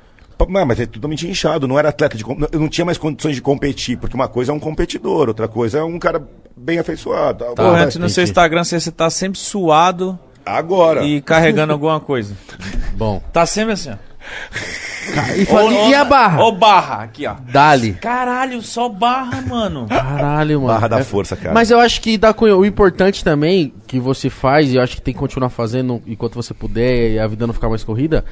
Mas, 0.48 0.68
mas 0.68 0.80
é 0.80 0.86
totalmente 0.86 1.28
inchado, 1.28 1.68
não 1.68 1.78
era 1.78 1.90
atleta 1.90 2.16
de. 2.16 2.24
Eu 2.52 2.60
não 2.60 2.70
tinha 2.70 2.86
mais 2.86 2.98
condições 3.00 3.36
de 3.36 3.42
competir, 3.42 3.98
porque 3.98 4.16
uma 4.16 4.28
coisa 4.28 4.52
é 4.52 4.56
um 4.56 4.60
competidor, 4.60 5.28
outra 5.28 5.48
coisa 5.48 5.80
é 5.80 5.84
um 5.84 5.98
cara 5.98 6.26
bem 6.56 6.78
afeiçoado. 6.80 7.40
Tá. 7.44 7.52
Porra, 7.56 7.68
Agora- 7.70 7.84
antes 7.86 7.98
no 7.98 8.08
seu. 8.10 8.24
Instagram 8.24 8.64
você, 8.64 8.80
você 8.80 8.92
tá 8.92 9.10
sempre 9.10 9.40
suado 9.40 10.18
Agora. 10.58 11.04
e 11.04 11.22
carregando 11.22 11.74
alguma 11.74 12.00
coisa. 12.00 12.36
Bom. 12.96 13.22
Tá 13.32 13.46
sempre 13.46 13.74
assim, 13.74 13.92
ó. 13.92 13.96
E, 15.38 15.46
fala- 15.46 15.72
e 15.90 15.94
a 15.96 16.04
barra? 16.04 16.44
Ô, 16.44 16.52
barra, 16.52 17.04
aqui, 17.04 17.26
ó. 17.26 17.36
Dali. 17.52 17.94
Caralho, 17.94 18.62
só 18.62 18.88
barra, 18.90 19.42
mano. 19.42 19.88
Caralho, 19.88 20.62
mano. 20.62 20.74
Barra 20.74 20.88
da 20.88 21.00
É- 21.00 21.04
força, 21.04 21.36
cara. 21.36 21.54
Mas 21.54 21.72
eu 21.72 21.80
acho 21.80 22.00
que 22.02 22.18
da 22.18 22.34
Cunha, 22.34 22.56
o 22.56 22.66
importante 22.66 23.24
também 23.24 23.74
que 23.88 24.00
você 24.00 24.30
faz, 24.30 24.72
e 24.72 24.76
eu 24.76 24.82
acho 24.84 24.96
que 24.98 25.02
tem 25.02 25.14
que 25.14 25.20
continuar 25.20 25.50
fazendo 25.50 26.02
enquanto 26.06 26.36
você 26.36 26.54
puder 26.54 27.12
e 27.12 27.20
a 27.20 27.26
vida 27.26 27.48
não 27.48 27.54
ficar 27.54 27.70
mais 27.70 27.84
corrida, 27.84 28.24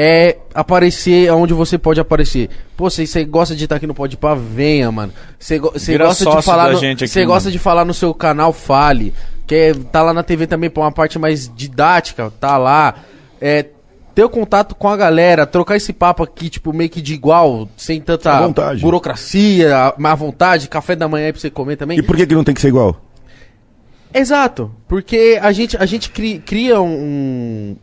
é 0.00 0.36
aparecer 0.54 1.28
onde 1.32 1.52
você 1.52 1.76
pode 1.76 1.98
aparecer. 1.98 2.48
Pô, 2.76 2.88
você, 2.88 3.04
você 3.04 3.24
gosta 3.24 3.56
de 3.56 3.64
estar 3.64 3.74
aqui 3.74 3.86
no 3.86 3.94
Podpah, 3.94 4.36
venha, 4.36 4.92
mano. 4.92 5.12
Você, 5.36 5.58
go- 5.58 5.72
gosta 6.06 6.24
de 6.24 6.30
falar 6.46 6.64
você 7.08 7.20
gosta 7.26 7.50
de 7.50 7.58
falar 7.58 7.84
no 7.84 7.92
seu 7.92 8.14
canal, 8.14 8.52
fale. 8.52 9.12
Quer 9.44 9.74
tá 9.74 10.00
lá 10.02 10.14
na 10.14 10.22
TV 10.22 10.46
também 10.46 10.70
pra 10.70 10.84
uma 10.84 10.92
parte 10.92 11.18
mais 11.18 11.50
didática, 11.52 12.30
tá 12.38 12.56
lá. 12.56 12.94
É 13.40 13.66
ter 14.14 14.22
o 14.22 14.28
contato 14.30 14.76
com 14.76 14.88
a 14.88 14.96
galera, 14.96 15.46
trocar 15.46 15.74
esse 15.76 15.92
papo 15.92 16.22
aqui, 16.22 16.48
tipo, 16.48 16.72
meio 16.72 16.90
que 16.90 17.00
de 17.02 17.14
igual, 17.14 17.68
sem 17.76 18.00
tanta 18.00 18.36
burocracia, 18.82 19.94
má 19.98 20.14
vontade, 20.14 20.68
café 20.68 20.94
da 20.94 21.08
manhã 21.08 21.26
aí 21.26 21.32
pra 21.32 21.40
você 21.40 21.50
comer 21.50 21.74
também. 21.76 21.98
E 21.98 22.02
por 22.02 22.16
que, 22.16 22.24
que 22.26 22.34
não 22.36 22.44
tem 22.44 22.54
que 22.54 22.60
ser 22.60 22.68
igual? 22.68 23.00
Exato, 24.12 24.70
porque 24.88 25.38
a 25.42 25.52
gente, 25.52 25.76
a 25.76 25.84
gente 25.86 26.10
cri- 26.10 26.38
cria 26.44 26.80
um, 26.80 27.76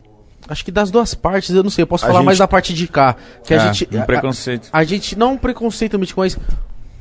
Acho 0.48 0.64
que 0.64 0.70
das 0.70 0.90
duas 0.90 1.14
partes, 1.14 1.50
eu 1.54 1.62
não 1.62 1.70
sei, 1.70 1.82
eu 1.82 1.86
posso 1.86 2.04
A 2.04 2.08
falar 2.08 2.20
gente- 2.20 2.26
mais 2.26 2.38
da 2.38 2.46
parte 2.48 2.72
de 2.72 2.86
cá. 2.86 3.16
Que 3.44 3.54
a 3.54 3.56
É, 3.56 3.72
gente. 3.72 3.88
um 3.96 4.00
a- 4.00 4.04
preconceito. 4.04 4.68
A, 4.72 4.84
gente, 4.84 5.18
não 5.18 5.32
um 5.34 5.36
preconceito, 5.38 5.98
mas 5.98 6.38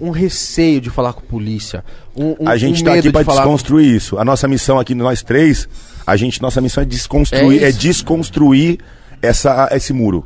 um 0.01 0.09
receio 0.09 0.81
de 0.81 0.89
falar 0.89 1.13
com 1.13 1.19
a 1.21 1.23
polícia. 1.23 1.83
Um, 2.15 2.35
um- 2.39 2.49
A 2.49 2.57
gente 2.57 2.81
um 2.81 2.85
tá 2.85 2.93
aqui 2.93 3.01
de 3.03 3.11
pra 3.11 3.23
falar 3.23 3.41
desconstruir 3.41 3.95
isso. 3.95 4.17
A 4.17 4.25
nossa 4.25 4.47
missão 4.47 4.79
aqui, 4.79 4.93
nós 4.95 5.21
três, 5.21 5.69
a 6.05 6.15
gente, 6.17 6.41
nossa 6.41 6.59
missão 6.59 6.81
é 6.81 6.85
desconstruir, 6.85 7.63
É 7.63 7.69
é, 7.69 7.71
desconstruir 7.71 8.79
essa, 9.21 9.69
esse 9.71 9.93
muro. 9.93 10.25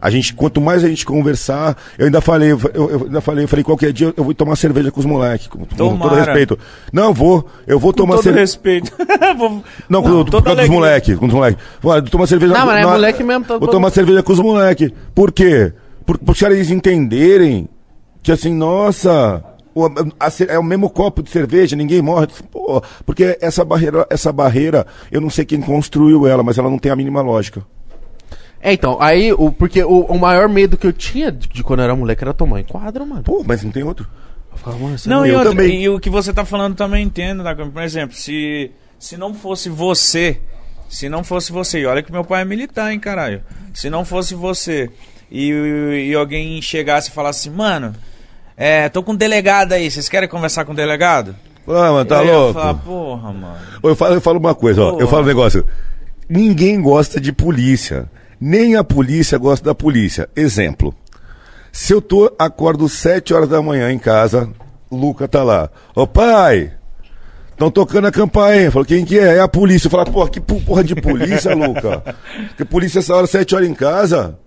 A 0.00 0.08
gente, 0.10 0.32
quanto 0.34 0.60
mais 0.60 0.82
a 0.82 0.88
gente 0.88 1.04
conversar, 1.04 1.76
eu 1.98 2.06
ainda 2.06 2.20
falei, 2.22 2.52
eu, 2.52 2.60
eu 2.72 3.02
ainda 3.04 3.20
falei, 3.20 3.44
eu 3.44 3.48
falei, 3.48 3.62
qualquer 3.62 3.92
dia 3.92 4.14
eu 4.16 4.24
vou 4.24 4.32
tomar 4.34 4.56
cerveja 4.56 4.90
com 4.90 4.98
os 5.00 5.04
moleques, 5.06 5.46
com, 5.46 5.58
com 5.58 5.66
todo 5.98 6.14
respeito. 6.14 6.58
Não, 6.92 7.12
vou, 7.12 7.46
eu 7.66 7.78
vou 7.78 7.92
Com 7.92 7.98
tomar 7.98 8.14
todo 8.14 8.22
cerveja. 8.24 8.40
respeito. 8.44 8.92
Vou- 9.36 9.62
Não, 9.88 10.02
com, 10.02 10.08
Não, 10.08 10.24
por 10.24 10.42
causa 10.42 10.60
dos 10.62 10.70
moleques, 10.70 11.18
com 11.18 11.26
os 11.26 11.32
moleques. 11.34 11.62
Vou 11.80 12.00
tomar 12.02 12.26
cerveja 12.26 12.52
Não, 12.54 12.66
mas 12.66 12.78
é 12.78 12.80
na- 12.80 12.90
moleque 12.92 13.22
mesmo, 13.22 13.44
tá 13.44 13.54
Vou 13.58 13.60
todo- 13.60 13.70
tomar 13.72 13.90
cerveja 13.90 14.22
com 14.22 14.32
os 14.32 14.40
moleques. 14.40 14.90
Por 15.14 15.30
quê? 15.30 15.72
Por, 16.06 16.18
por 16.18 16.32
os 16.32 16.40
caras 16.40 16.56
eles 16.56 16.70
entenderem 16.70 17.68
que 18.22 18.32
assim, 18.32 18.52
nossa, 18.54 19.42
o- 19.74 19.86
a 19.86 20.30
é 20.48 20.58
o 20.58 20.62
mesmo 20.64 20.90
copo 20.90 21.22
de 21.22 21.30
cerveja, 21.30 21.76
ninguém 21.76 22.02
morre. 22.02 22.26
Pô, 22.50 22.82
porque 23.06 23.38
essa 23.40 23.64
barreira, 23.64 24.06
essa 24.10 24.32
barreira, 24.32 24.86
eu 25.12 25.20
não 25.20 25.30
sei 25.30 25.44
quem 25.44 25.60
construiu 25.60 26.26
ela, 26.26 26.42
mas 26.42 26.58
ela 26.58 26.68
não 26.70 26.78
tem 26.78 26.90
a 26.90 26.96
mínima 26.96 27.20
lógica. 27.22 27.62
É, 28.62 28.72
então, 28.74 28.98
aí, 29.00 29.32
o, 29.32 29.50
porque 29.50 29.82
o, 29.82 30.00
o 30.02 30.18
maior 30.18 30.48
medo 30.48 30.76
que 30.76 30.86
eu 30.86 30.92
tinha 30.92 31.32
de, 31.32 31.48
de 31.48 31.62
quando 31.62 31.80
eu 31.80 31.84
era 31.84 31.96
moleque 31.96 32.22
era 32.22 32.34
tomar 32.34 32.60
em 32.60 32.64
quadro, 32.64 33.06
mano. 33.06 33.22
Pô, 33.22 33.42
mas 33.46 33.62
não 33.62 33.70
tem 33.70 33.82
outro. 33.82 34.06
Eu 34.52 34.58
ficava, 34.58 34.76
mano, 34.78 34.98
você 34.98 35.08
Não, 35.08 35.24
Eu 35.24 35.32
e, 35.32 35.36
outra- 35.36 35.50
também. 35.50 35.82
e 35.82 35.88
o 35.88 35.98
que 35.98 36.10
você 36.10 36.32
tá 36.32 36.44
falando 36.44 36.74
também 36.74 37.04
entendo, 37.04 37.42
né? 37.42 37.54
Por 37.54 37.82
exemplo, 37.82 38.14
se, 38.14 38.70
se 38.98 39.16
não 39.16 39.32
fosse 39.32 39.68
você, 39.70 40.40
se 40.90 41.08
não 41.08 41.24
fosse 41.24 41.50
você, 41.52 41.80
e 41.80 41.86
olha 41.86 42.02
que 42.02 42.12
meu 42.12 42.22
pai 42.24 42.42
é 42.42 42.44
militar, 42.44 42.92
hein, 42.92 42.98
caralho. 43.00 43.40
Se 43.72 43.88
não 43.88 44.04
fosse 44.04 44.34
você 44.34 44.90
e, 45.30 46.08
e 46.10 46.14
alguém 46.14 46.60
chegasse 46.60 47.08
e 47.08 47.12
falasse 47.12 47.48
assim, 47.48 47.56
mano, 47.56 47.94
é, 48.56 48.90
tô 48.90 49.02
com 49.02 49.12
um 49.12 49.16
delegado 49.16 49.72
aí, 49.72 49.90
vocês 49.90 50.08
querem 50.08 50.28
conversar 50.28 50.66
com 50.66 50.72
o 50.72 50.76
delegado? 50.76 51.34
Ah, 51.66 51.92
mano, 51.92 52.04
tá 52.04 52.18
Eu 52.18 52.26
ia 52.26 52.36
louco. 52.36 52.52
falar, 52.54 52.74
porra, 52.74 53.32
mano. 53.32 53.56
Eu 53.82 53.96
falo, 53.96 54.14
eu 54.16 54.20
falo 54.20 54.38
uma 54.38 54.54
coisa, 54.54 54.82
ó. 54.82 54.92
Pô. 54.92 55.00
Eu 55.00 55.08
falo 55.08 55.22
um 55.22 55.26
negócio. 55.26 55.64
Ninguém 56.28 56.80
gosta 56.82 57.20
de 57.20 57.32
polícia. 57.32 58.06
Nem 58.40 58.74
a 58.74 58.82
polícia 58.82 59.36
gosta 59.36 59.66
da 59.66 59.74
polícia. 59.74 60.28
Exemplo. 60.34 60.94
Se 61.70 61.92
eu 61.92 62.00
tô, 62.00 62.34
acordo 62.38 62.88
7 62.88 63.34
horas 63.34 63.48
da 63.48 63.60
manhã 63.60 63.92
em 63.92 63.98
casa, 63.98 64.50
Luca 64.90 65.28
tá 65.28 65.44
lá. 65.44 65.70
Ô 65.94 66.06
pai, 66.06 66.72
estão 67.50 67.70
tocando 67.70 68.06
a 68.06 68.12
campainha. 68.12 68.70
Falou, 68.70 68.86
quem 68.86 69.04
que 69.04 69.18
é? 69.18 69.36
É 69.36 69.40
a 69.40 69.46
polícia. 69.46 69.86
Eu 69.86 69.90
falo, 69.90 70.10
porra, 70.10 70.30
que 70.30 70.40
porra 70.40 70.82
de 70.82 70.94
polícia, 70.94 71.54
Luca? 71.54 72.02
Que 72.56 72.64
polícia 72.64 73.00
essa 73.00 73.14
hora, 73.14 73.26
7 73.26 73.54
horas 73.54 73.68
em 73.68 73.74
casa? 73.74 74.38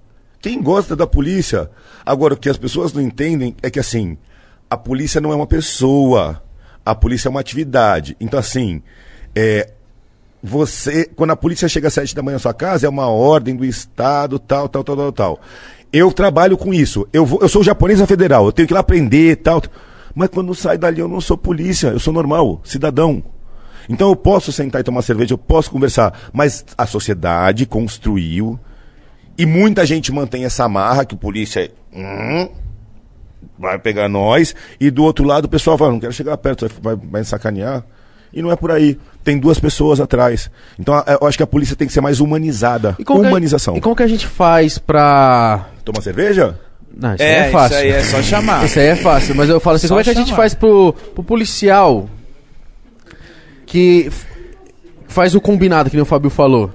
Quem 0.42 0.62
gosta 0.62 0.96
da 0.96 1.08
polícia? 1.08 1.70
Agora, 2.06 2.34
o 2.34 2.38
que 2.38 2.50
as 2.50 2.58
pessoas 2.58 2.92
não 2.92 3.02
entendem 3.02 3.56
é 3.62 3.70
que 3.70 3.80
assim, 3.80 4.18
a 4.70 4.76
polícia 4.76 5.22
não 5.22 5.32
é 5.32 5.36
uma 5.36 5.48
pessoa. 5.48 6.44
A 6.86 6.94
polícia 6.94 7.30
é 7.30 7.32
uma 7.32 7.40
atividade. 7.40 8.18
Então, 8.20 8.40
assim, 8.40 8.82
é, 9.34 9.72
você, 10.44 11.06
quando 11.16 11.32
a 11.32 11.38
polícia 11.38 11.70
chega 11.70 11.88
às 11.88 11.94
sete 11.94 12.14
da 12.14 12.22
manhã 12.22 12.36
na 12.36 12.40
sua 12.40 12.54
casa, 12.54 12.86
é 12.86 12.90
uma 12.90 13.08
ordem 13.08 13.56
do 13.56 13.64
Estado, 13.64 14.38
tal, 14.38 14.68
tal, 14.68 14.84
tal, 14.84 14.98
tal, 14.98 15.12
tal. 15.14 15.42
Eu 15.92 16.12
trabalho 16.12 16.58
com 16.58 16.74
isso. 16.74 17.08
Eu, 17.14 17.26
vou, 17.26 17.40
eu 17.42 17.48
sou 17.48 17.64
japonesa 17.64 18.06
federal, 18.06 18.46
eu 18.46 18.52
tenho 18.52 18.68
que 18.68 18.74
ir 18.74 18.76
lá 18.76 18.82
aprender, 18.82 19.38
tal. 19.38 19.64
Mas 20.14 20.28
quando 20.28 20.54
sai 20.54 20.78
dali, 20.78 21.00
eu 21.00 21.08
não 21.08 21.22
sou 21.22 21.38
polícia, 21.38 21.88
eu 21.88 22.00
sou 22.00 22.14
normal, 22.14 22.60
cidadão. 22.66 23.24
Então 23.88 24.10
eu 24.10 24.16
posso 24.18 24.52
sentar 24.52 24.82
e 24.82 24.84
tomar 24.84 25.02
cerveja, 25.02 25.34
eu 25.34 25.38
posso 25.38 25.72
conversar. 25.72 26.14
Mas 26.34 26.66
a 26.78 26.86
sociedade 26.86 27.66
construiu, 27.66 28.60
e 29.38 29.46
muita 29.46 29.86
gente 29.86 30.12
mantém 30.12 30.44
essa 30.44 30.68
marra 30.68 31.06
que 31.06 31.16
o 31.16 31.18
polícia 31.18 31.62
é. 31.62 31.72
hum, 31.96 32.50
vai 33.58 33.80
pegar 33.80 34.10
nós, 34.10 34.54
e 34.80 34.92
do 34.92 35.04
outro 35.04 35.26
lado 35.26 35.46
o 35.46 35.50
pessoal 35.50 35.78
fala, 35.78 35.94
não 35.94 36.00
quero 36.02 36.14
chegar 36.14 36.36
perto, 36.38 36.70
vai, 36.82 36.96
vai 36.96 37.24
sacanear. 37.24 37.86
E 38.34 38.42
não 38.42 38.52
é 38.52 38.56
por 38.56 38.72
aí. 38.72 38.98
Tem 39.24 39.38
duas 39.38 39.60
pessoas 39.60 40.00
atrás. 40.00 40.50
Então 40.80 41.02
eu 41.22 41.28
acho 41.28 41.38
que 41.38 41.44
a 41.44 41.48
polícia 41.48 41.76
tem 41.76 41.88
que 41.88 41.94
ser 41.94 42.02
mais 42.02 42.20
humanizada. 42.20 42.96
E 43.00 43.04
como 43.04 43.22
que 43.22 43.28
Humanização. 43.28 43.78
e 43.78 43.82
como 43.82 43.96
que 43.96 44.04
a 44.04 44.08
gente 44.08 44.26
faz 44.28 44.78
pra. 44.78 45.68
Toma 45.86 46.02
cerveja? 46.02 46.60
Não, 46.96 47.14
isso 47.14 47.24
É, 47.24 47.42
aí 47.44 47.48
é 47.48 47.52
fácil. 47.52 47.76
isso 47.78 47.84
aí 47.86 47.90
é 47.92 48.04
só 48.04 48.22
chamar. 48.22 48.66
Isso 48.66 48.80
aí 48.80 48.86
é 48.88 48.96
fácil, 48.96 49.36
mas 49.36 49.50
eu 49.50 49.60
falo 49.60 49.76
assim, 49.78 49.88
Só 49.88 49.94
como 49.96 50.02
é 50.02 50.04
que 50.04 50.10
a 50.10 50.14
gente 50.14 50.26
chamar. 50.30 50.38
faz 50.38 50.54
pro, 50.54 50.94
pro 51.14 51.24
policial 51.24 52.08
que 53.66 54.10
faz 55.08 55.36
o 55.36 55.42
combinado, 55.42 55.90
que 55.90 55.96
nem 55.96 56.04
o 56.04 56.06
Fábio 56.06 56.30
falou, 56.30 56.72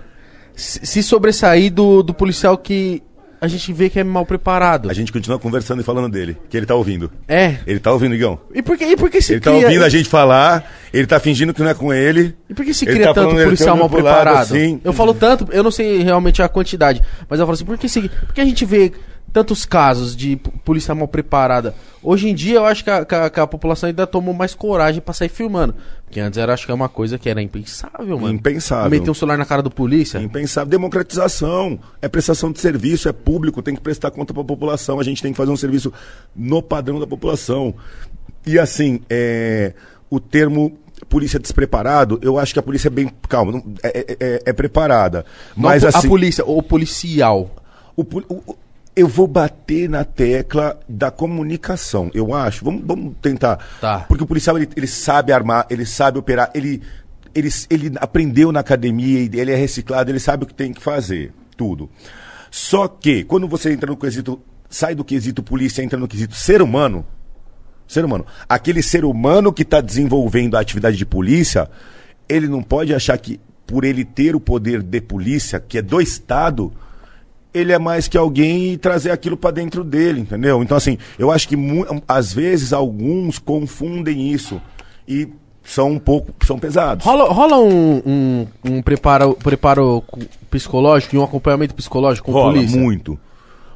se 0.54 0.84
se 0.86 1.02
sobressair 1.02 1.72
do, 1.72 2.02
do 2.02 2.12
policial 2.14 2.56
que 2.58 3.02
a 3.40 3.46
gente 3.48 3.72
vê 3.72 3.88
que 3.88 3.98
é 3.98 4.04
mal 4.04 4.26
preparado? 4.26 4.90
A 4.90 4.94
gente 4.94 5.12
continua 5.12 5.38
conversando 5.38 5.80
e 5.80 5.84
falando 5.84 6.10
dele, 6.10 6.36
que 6.48 6.56
ele 6.56 6.66
tá 6.66 6.74
ouvindo. 6.74 7.10
É. 7.26 7.56
Ele 7.66 7.78
tá 7.78 7.92
ouvindo, 7.92 8.14
Igão. 8.14 8.38
E 8.54 8.62
por 8.62 8.76
que, 8.76 8.84
e 8.84 8.96
por 8.96 9.10
que 9.10 9.20
se 9.22 9.34
Ele 9.34 9.40
tá 9.40 9.50
cria... 9.50 9.66
ouvindo 9.66 9.84
a 9.84 9.88
gente 9.88 10.08
falar, 10.08 10.70
ele 10.92 11.06
tá 11.06 11.20
fingindo 11.20 11.54
que 11.54 11.62
não 11.62 11.68
é 11.68 11.74
com 11.74 11.92
ele. 11.92 12.34
E 12.48 12.54
por 12.54 12.64
que 12.64 12.74
se 12.74 12.84
cria 12.84 13.06
tá 13.06 13.14
tanto 13.14 13.34
policial 13.34 13.74
tá 13.76 13.80
mal 13.80 13.88
pro 13.90 14.02
lado, 14.02 14.16
preparado? 14.16 14.42
assim. 14.54 14.80
Eu 14.82 14.92
falo 14.92 15.14
tanto, 15.14 15.48
eu 15.52 15.62
não 15.62 15.70
sei 15.70 16.02
realmente 16.02 16.42
a 16.42 16.48
quantidade, 16.48 17.00
mas 17.28 17.38
eu 17.38 17.46
falo 17.46 17.54
assim, 17.54 17.64
por 17.64 17.78
que, 17.78 17.88
se, 17.88 18.08
por 18.08 18.34
que 18.34 18.40
a 18.40 18.44
gente 18.44 18.64
vê 18.64 18.92
tantos 19.32 19.64
casos 19.64 20.16
de 20.16 20.36
polícia 20.64 20.94
mal 20.94 21.06
preparada? 21.08 21.74
Hoje 22.02 22.28
em 22.28 22.34
dia 22.34 22.56
eu 22.56 22.64
acho 22.64 22.82
que 22.84 22.90
a, 22.90 23.04
que 23.04 23.14
a- 23.14 23.30
que 23.30 23.40
a 23.40 23.46
população 23.46 23.88
ainda 23.88 24.06
tomou 24.06 24.32
mais 24.34 24.54
coragem 24.54 25.00
pra 25.00 25.12
sair 25.14 25.28
filmando. 25.28 25.74
Porque 26.04 26.20
antes 26.20 26.38
era, 26.38 26.54
acho 26.54 26.64
que 26.64 26.72
é 26.72 26.74
uma 26.74 26.88
coisa 26.88 27.18
que 27.18 27.28
era 27.28 27.42
impensável, 27.42 28.18
mano. 28.18 28.34
Impensável. 28.34 28.90
Meter 28.90 29.10
um 29.10 29.14
celular 29.14 29.36
na 29.36 29.44
cara 29.44 29.62
do 29.62 29.70
polícia. 29.70 30.18
Impensável. 30.18 30.70
Democratização. 30.70 31.78
É 32.00 32.08
prestação 32.08 32.50
de 32.52 32.60
serviço, 32.60 33.08
é 33.08 33.12
público, 33.12 33.60
tem 33.62 33.74
que 33.74 33.80
prestar 33.80 34.10
conta 34.10 34.32
para 34.32 34.42
a 34.42 34.46
população. 34.46 34.98
A 35.00 35.04
gente 35.04 35.22
tem 35.22 35.32
que 35.32 35.36
fazer 35.36 35.50
um 35.50 35.56
serviço 35.56 35.92
no 36.34 36.62
padrão 36.62 36.98
da 36.98 37.06
população. 37.06 37.74
E 38.46 38.58
assim, 38.58 39.00
é, 39.10 39.74
o 40.08 40.18
termo 40.20 40.78
polícia 41.08 41.38
despreparado, 41.38 42.18
eu 42.22 42.38
acho 42.38 42.52
que 42.52 42.58
a 42.58 42.62
polícia 42.62 42.88
é 42.88 42.90
bem. 42.90 43.10
Calma, 43.28 43.52
não- 43.52 43.64
é, 43.82 43.98
é- 43.98 44.16
é- 44.20 44.42
é 44.46 44.52
preparada. 44.52 45.24
Não 45.56 45.64
Mas 45.64 45.84
a 45.84 45.88
assim. 45.90 46.08
polícia, 46.08 46.44
o 46.44 46.62
policial. 46.62 47.50
o 47.96 48.04
poli- 48.04 48.26
o- 48.28 48.42
o- 48.46 48.56
eu 48.98 49.06
vou 49.06 49.28
bater 49.28 49.88
na 49.88 50.04
tecla 50.04 50.78
da 50.88 51.08
comunicação, 51.08 52.10
eu 52.12 52.34
acho. 52.34 52.64
Vamos, 52.64 52.82
vamos 52.84 53.14
tentar. 53.22 53.64
Tá. 53.80 54.00
Porque 54.00 54.24
o 54.24 54.26
policial 54.26 54.56
ele, 54.56 54.68
ele 54.76 54.88
sabe 54.88 55.32
armar, 55.32 55.66
ele 55.70 55.86
sabe 55.86 56.18
operar, 56.18 56.50
ele, 56.52 56.82
ele, 57.32 57.48
ele 57.70 57.92
aprendeu 58.00 58.50
na 58.50 58.58
academia, 58.58 59.20
ele 59.20 59.52
é 59.52 59.54
reciclado, 59.54 60.10
ele 60.10 60.18
sabe 60.18 60.42
o 60.42 60.46
que 60.46 60.54
tem 60.54 60.72
que 60.72 60.82
fazer. 60.82 61.32
Tudo. 61.56 61.88
Só 62.50 62.88
que, 62.88 63.22
quando 63.22 63.46
você 63.46 63.72
entra 63.72 63.88
no 63.88 63.96
quesito, 63.96 64.40
sai 64.68 64.96
do 64.96 65.04
quesito 65.04 65.44
polícia, 65.44 65.82
entra 65.82 65.98
no 65.98 66.08
quesito 66.08 66.34
ser 66.34 66.60
humano, 66.60 67.06
ser 67.86 68.04
humano. 68.04 68.26
Aquele 68.48 68.82
ser 68.82 69.04
humano 69.04 69.52
que 69.52 69.62
está 69.62 69.80
desenvolvendo 69.80 70.56
a 70.56 70.60
atividade 70.60 70.96
de 70.96 71.06
polícia, 71.06 71.70
ele 72.28 72.48
não 72.48 72.64
pode 72.64 72.92
achar 72.92 73.16
que, 73.18 73.38
por 73.64 73.84
ele 73.84 74.04
ter 74.04 74.34
o 74.34 74.40
poder 74.40 74.82
de 74.82 75.00
polícia, 75.00 75.60
que 75.60 75.78
é 75.78 75.82
do 75.82 76.00
Estado, 76.00 76.72
ele 77.52 77.72
é 77.72 77.78
mais 77.78 78.08
que 78.08 78.16
alguém 78.16 78.72
e 78.72 78.76
trazer 78.76 79.10
aquilo 79.10 79.36
para 79.36 79.50
dentro 79.50 79.82
dele, 79.82 80.20
entendeu? 80.20 80.62
Então, 80.62 80.76
assim, 80.76 80.98
eu 81.18 81.30
acho 81.30 81.48
que 81.48 81.56
às 82.06 82.32
vezes 82.32 82.72
alguns 82.72 83.38
confundem 83.38 84.30
isso 84.30 84.60
e 85.06 85.28
são 85.64 85.92
um 85.92 85.98
pouco, 85.98 86.32
são 86.46 86.58
pesados. 86.58 87.04
Rola, 87.04 87.30
rola 87.30 87.58
um, 87.58 88.02
um, 88.06 88.46
um 88.64 88.82
preparo, 88.82 89.34
preparo 89.34 90.02
psicológico 90.50 91.14
e 91.14 91.18
um 91.18 91.24
acompanhamento 91.24 91.74
psicológico 91.74 92.26
com 92.26 92.32
Rola 92.32 92.54
polícia? 92.54 92.78
muito. 92.78 93.18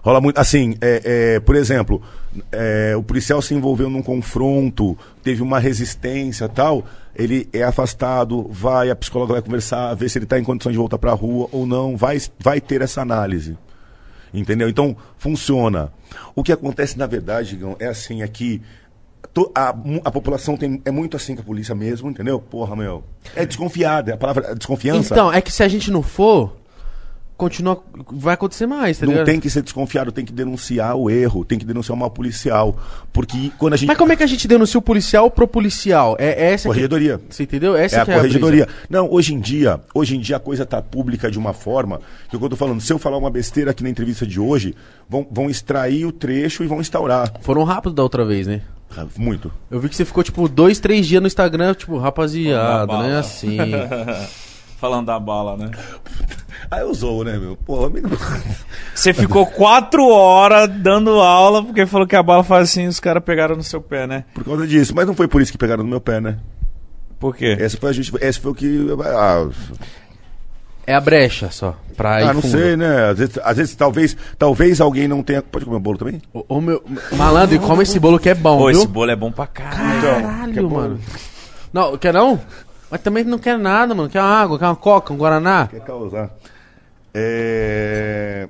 Rola 0.03 0.21
muito. 0.21 0.39
Assim, 0.39 0.77
é, 0.81 1.03
é, 1.05 1.41
por 1.41 1.55
exemplo, 1.55 2.03
é, 2.51 2.95
o 2.97 3.03
policial 3.03 3.41
se 3.41 3.55
envolveu 3.55 3.89
num 3.89 4.03
confronto, 4.03 4.99
teve 5.23 5.43
uma 5.43 5.61
resistência 5.61 6.49
tal, 6.49 6.85
ele 7.15 7.49
é 7.53 7.63
afastado, 7.63 8.49
vai, 8.51 8.91
a 8.91 8.97
psicóloga 8.97 9.35
vai 9.35 9.43
conversar, 9.43 9.95
ver 9.95 10.11
se 10.11 10.19
ele 10.19 10.25
está 10.25 10.39
em 10.39 10.45
condições 10.45 10.73
de 10.73 10.79
voltar 10.79 10.99
para 10.99 11.13
a 11.13 11.15
rua 11.15 11.49
ou 11.53 11.67
não, 11.67 11.97
vai, 11.97 12.21
vai 12.39 12.61
ter 12.61 12.83
essa 12.83 13.01
análise. 13.01 13.57
Entendeu? 14.35 14.69
Então, 14.69 14.97
funciona. 15.17 15.93
O 16.35 16.43
que 16.43 16.53
acontece, 16.53 16.99
na 16.99 17.07
verdade, 17.07 17.55
Igão, 17.55 17.77
é 17.79 17.87
assim, 17.87 18.23
é 18.23 18.29
que 18.29 18.63
a, 19.55 19.75
a 20.05 20.11
população 20.11 20.57
tem, 20.57 20.81
é 20.85 20.91
muito 20.91 21.17
assim 21.17 21.35
com 21.35 21.43
a 21.43 21.45
polícia 21.45 21.75
mesmo, 21.75 22.11
entendeu? 22.11 22.41
Porra, 22.41 22.75
meu. 22.75 23.05
É 23.37 23.47
desconfiada, 23.47 24.15
a 24.15 24.17
palavra 24.17 24.49
é 24.49 24.55
desconfiança. 24.55 25.15
Então, 25.15 25.33
é 25.33 25.41
que 25.41 25.53
se 25.53 25.63
a 25.63 25.69
gente 25.69 25.91
não 25.91 26.03
for, 26.03 26.57
continua, 27.37 27.83
vai 28.13 28.35
acontecer 28.35 28.67
mais, 28.67 28.99
tá 28.99 29.07
Não 29.07 29.13
ligado? 29.13 29.27
tem 29.27 29.41
que 29.41 29.51
ser 29.51 29.63
desconfiado, 29.63 30.13
tem 30.13 30.25
que 30.25 30.33
denunciar 30.33 30.95
o 30.97 31.11
erro, 31.11 31.45
tem 31.45 31.59
que 31.59 31.65
denunciar 31.65 31.97
o 31.97 31.99
mal 31.99 32.11
policial. 32.11 32.77
Porque 33.13 33.51
quando 33.59 33.73
a 33.75 33.77
gente. 33.77 33.87
Mas 33.89 33.97
como 33.99 34.13
é 34.13 34.17
que 34.17 34.23
a 34.23 34.27
gente 34.27 34.47
denuncia 34.47 34.79
o 34.79 34.83
policial 34.83 35.31
pro 35.31 35.49
policial? 35.49 36.17
É, 36.19 36.29
é 36.31 36.53
essa 36.53 36.63
que- 36.63 36.69
Corregedoria. 36.69 37.21
Você 37.29 37.43
entendeu? 37.43 37.77
Essa 37.77 37.97
É 37.97 38.01
a 38.01 38.05
que 38.07 38.13
corregedoria. 38.13 38.69
Não, 38.89 39.11
hoje 39.11 39.35
em 39.35 39.41
dia, 39.41 39.81
hoje 39.95 40.17
em 40.17 40.21
dia 40.21 40.37
a 40.37 40.41
coisa 40.41 40.65
tá 40.65 40.81
pública 40.81 41.31
de 41.31 41.39
uma 41.39 41.53
forma 41.53 42.01
que 42.31 42.39
que 42.39 42.45
eu 42.45 42.49
tô 42.49 42.57
falando, 42.57 42.81
se 42.81 42.93
eu 42.93 42.99
falar 42.99 43.17
uma 43.19 43.31
besteira 43.31 43.71
aqui 43.73 43.83
na 43.83 43.91
entrevista 43.91 44.27
de 44.27 44.39
hoje, 44.41 44.75
vão, 45.09 45.27
vão 45.31 45.49
extrair 45.51 46.05
o 46.07 46.13
trecho 46.13 46.63
e 46.65 46.67
vão 46.67 46.81
instaurar. 46.81 47.33
Foram 47.41 47.65
rápido 47.65 47.95
da 47.95 48.03
outra 48.03 48.25
vez, 48.25 48.47
né? 48.47 48.63
Ah, 48.97 49.07
Muito. 49.17 49.51
Eu 49.71 49.81
vi 49.81 49.89
que 49.89 49.97
você 49.97 50.05
ficou, 50.05 50.23
tipo, 50.23 50.47
dois, 50.49 50.79
três 50.79 51.07
dias 51.07 51.21
no 51.23 51.27
Instagram, 51.27 51.73
tipo, 51.75 51.97
rapaziada, 51.99 52.83
é 52.85 52.87
bala. 52.87 53.19
assim. 53.19 53.57
Falando 54.83 55.07
da 55.07 55.21
bala, 55.21 55.57
né? 55.57 55.71
Eu 56.77 56.93
zoo, 56.93 57.23
né, 57.23 57.39
meu? 57.39 57.55
Porra, 57.55 57.89
me... 57.89 58.01
Você 58.93 59.13
ficou 59.15 59.47
quatro 59.47 60.09
horas 60.09 60.69
dando 60.69 61.21
aula 61.21 61.63
porque 61.63 61.87
falou 61.87 62.05
que 62.05 62.17
a 62.17 62.23
bala 62.23 62.43
faz 62.43 62.69
assim 62.69 62.87
e 62.87 62.89
os 62.89 62.99
caras 62.99 63.23
pegaram 63.23 63.55
no 63.55 63.63
seu 63.63 63.81
pé, 63.81 64.09
né? 64.09 64.25
por 64.35 64.43
causa 64.45 64.67
disso. 64.67 64.93
Mas 64.93 65.07
não 65.07 65.15
foi 65.15 65.29
por 65.29 65.41
isso 65.41 65.53
que 65.53 65.59
pegaram 65.59 65.85
no 65.85 65.89
meu 65.89 66.01
pé, 66.01 66.21
né? 66.21 66.39
Por 67.21 67.37
quê? 67.37 67.57
Esse 67.61 67.77
foi, 67.77 67.91
a 67.91 67.93
gente, 67.93 68.13
esse 68.21 68.41
foi 68.41 68.51
o 68.51 68.55
que. 68.57 68.89
Ah, 69.05 69.49
É 70.85 70.95
a 70.97 71.01
brecha 71.01 71.49
só. 71.53 71.77
Pra 71.97 72.21
ir 72.21 72.25
ah, 72.25 72.35
não 72.35 72.43
fundo. 72.43 72.51
sei, 72.51 72.77
né? 72.77 73.11
Às 73.11 73.19
vezes, 73.19 73.39
às 73.45 73.57
vezes 73.57 73.77
talvez, 73.77 74.17
talvez 74.37 74.81
alguém 74.81 75.07
não 75.07 75.23
tenha. 75.23 75.43
Pode 75.43 75.65
comer 75.65 75.79
bolo 75.79 75.99
também? 75.99 76.21
Ô, 76.35 76.45
ô, 76.49 76.61
meu, 76.61 76.83
malandro, 77.13 77.55
e 77.55 77.61
come 77.61 77.85
esse 77.85 78.01
bolo 78.01 78.19
que 78.19 78.31
é 78.31 78.35
bom, 78.35 78.59
Pô, 78.59 78.67
viu? 78.67 78.79
esse 78.79 78.89
bolo 78.89 79.13
é 79.13 79.17
bom 79.17 79.31
pra 79.31 79.47
caralho. 79.47 80.03
Caralho, 80.03 80.71
mano. 80.71 80.99
Não, 81.73 81.97
quer 81.97 82.13
não? 82.13 82.39
Mas 82.93 83.01
também 83.01 83.25
não 83.25 83.39
quer 83.39 83.59
nada, 83.59 83.95
mano. 83.95 84.11
Quer 84.11 84.21
uma 84.21 84.29
água, 84.29 84.59
quer 84.59 84.67
uma 84.67 84.77
coca, 84.77 85.15
um 85.15 85.17
guaraná? 85.17 85.67
Quer 85.67 85.81
causar. 85.81 86.31
É... 87.15 88.47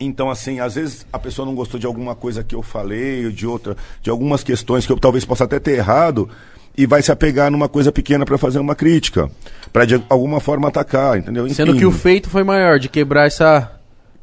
Então, 0.00 0.30
assim, 0.30 0.58
às 0.58 0.74
vezes 0.74 1.06
a 1.12 1.18
pessoa 1.18 1.44
não 1.44 1.54
gostou 1.54 1.78
de 1.78 1.84
alguma 1.84 2.14
coisa 2.14 2.42
que 2.42 2.54
eu 2.54 2.62
falei, 2.62 3.26
ou 3.26 3.30
de 3.30 3.46
outra, 3.46 3.76
de 4.00 4.08
algumas 4.08 4.42
questões 4.42 4.86
que 4.86 4.92
eu 4.92 4.98
talvez 4.98 5.24
possa 5.26 5.44
até 5.44 5.58
ter 5.58 5.72
errado, 5.72 6.30
e 6.76 6.86
vai 6.86 7.02
se 7.02 7.12
apegar 7.12 7.50
numa 7.50 7.68
coisa 7.68 7.92
pequena 7.92 8.24
pra 8.24 8.38
fazer 8.38 8.58
uma 8.58 8.74
crítica, 8.74 9.30
Pra 9.70 9.84
de 9.84 10.02
alguma 10.08 10.40
forma 10.40 10.68
atacar, 10.68 11.18
entendeu? 11.18 11.46
Sendo 11.50 11.72
Enfim. 11.72 11.80
que 11.80 11.84
o 11.86 11.92
feito 11.92 12.30
foi 12.30 12.42
maior, 12.42 12.78
de 12.78 12.88
quebrar 12.88 13.26
essa 13.26 13.70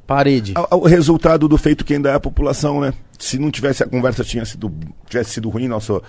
parede. 0.08 0.54
A- 0.56 0.76
O 0.76 0.88
resultado 0.88 1.48
do 1.48 1.58
feito 1.60 1.86
quem 1.86 2.02
dá 2.02 2.12
é 2.12 2.16
a 2.16 2.20
população, 2.20 2.82
né? 2.82 2.94
Se 3.20 3.38
não 3.38 3.52
tivesse 3.52 3.84
a 3.84 3.88
conversa 3.88 4.24
tinha 4.24 4.44
sido, 4.46 4.72
tivesse 5.08 5.32
sido 5.32 5.50
ruim, 5.50 5.68
nossa, 5.68 6.02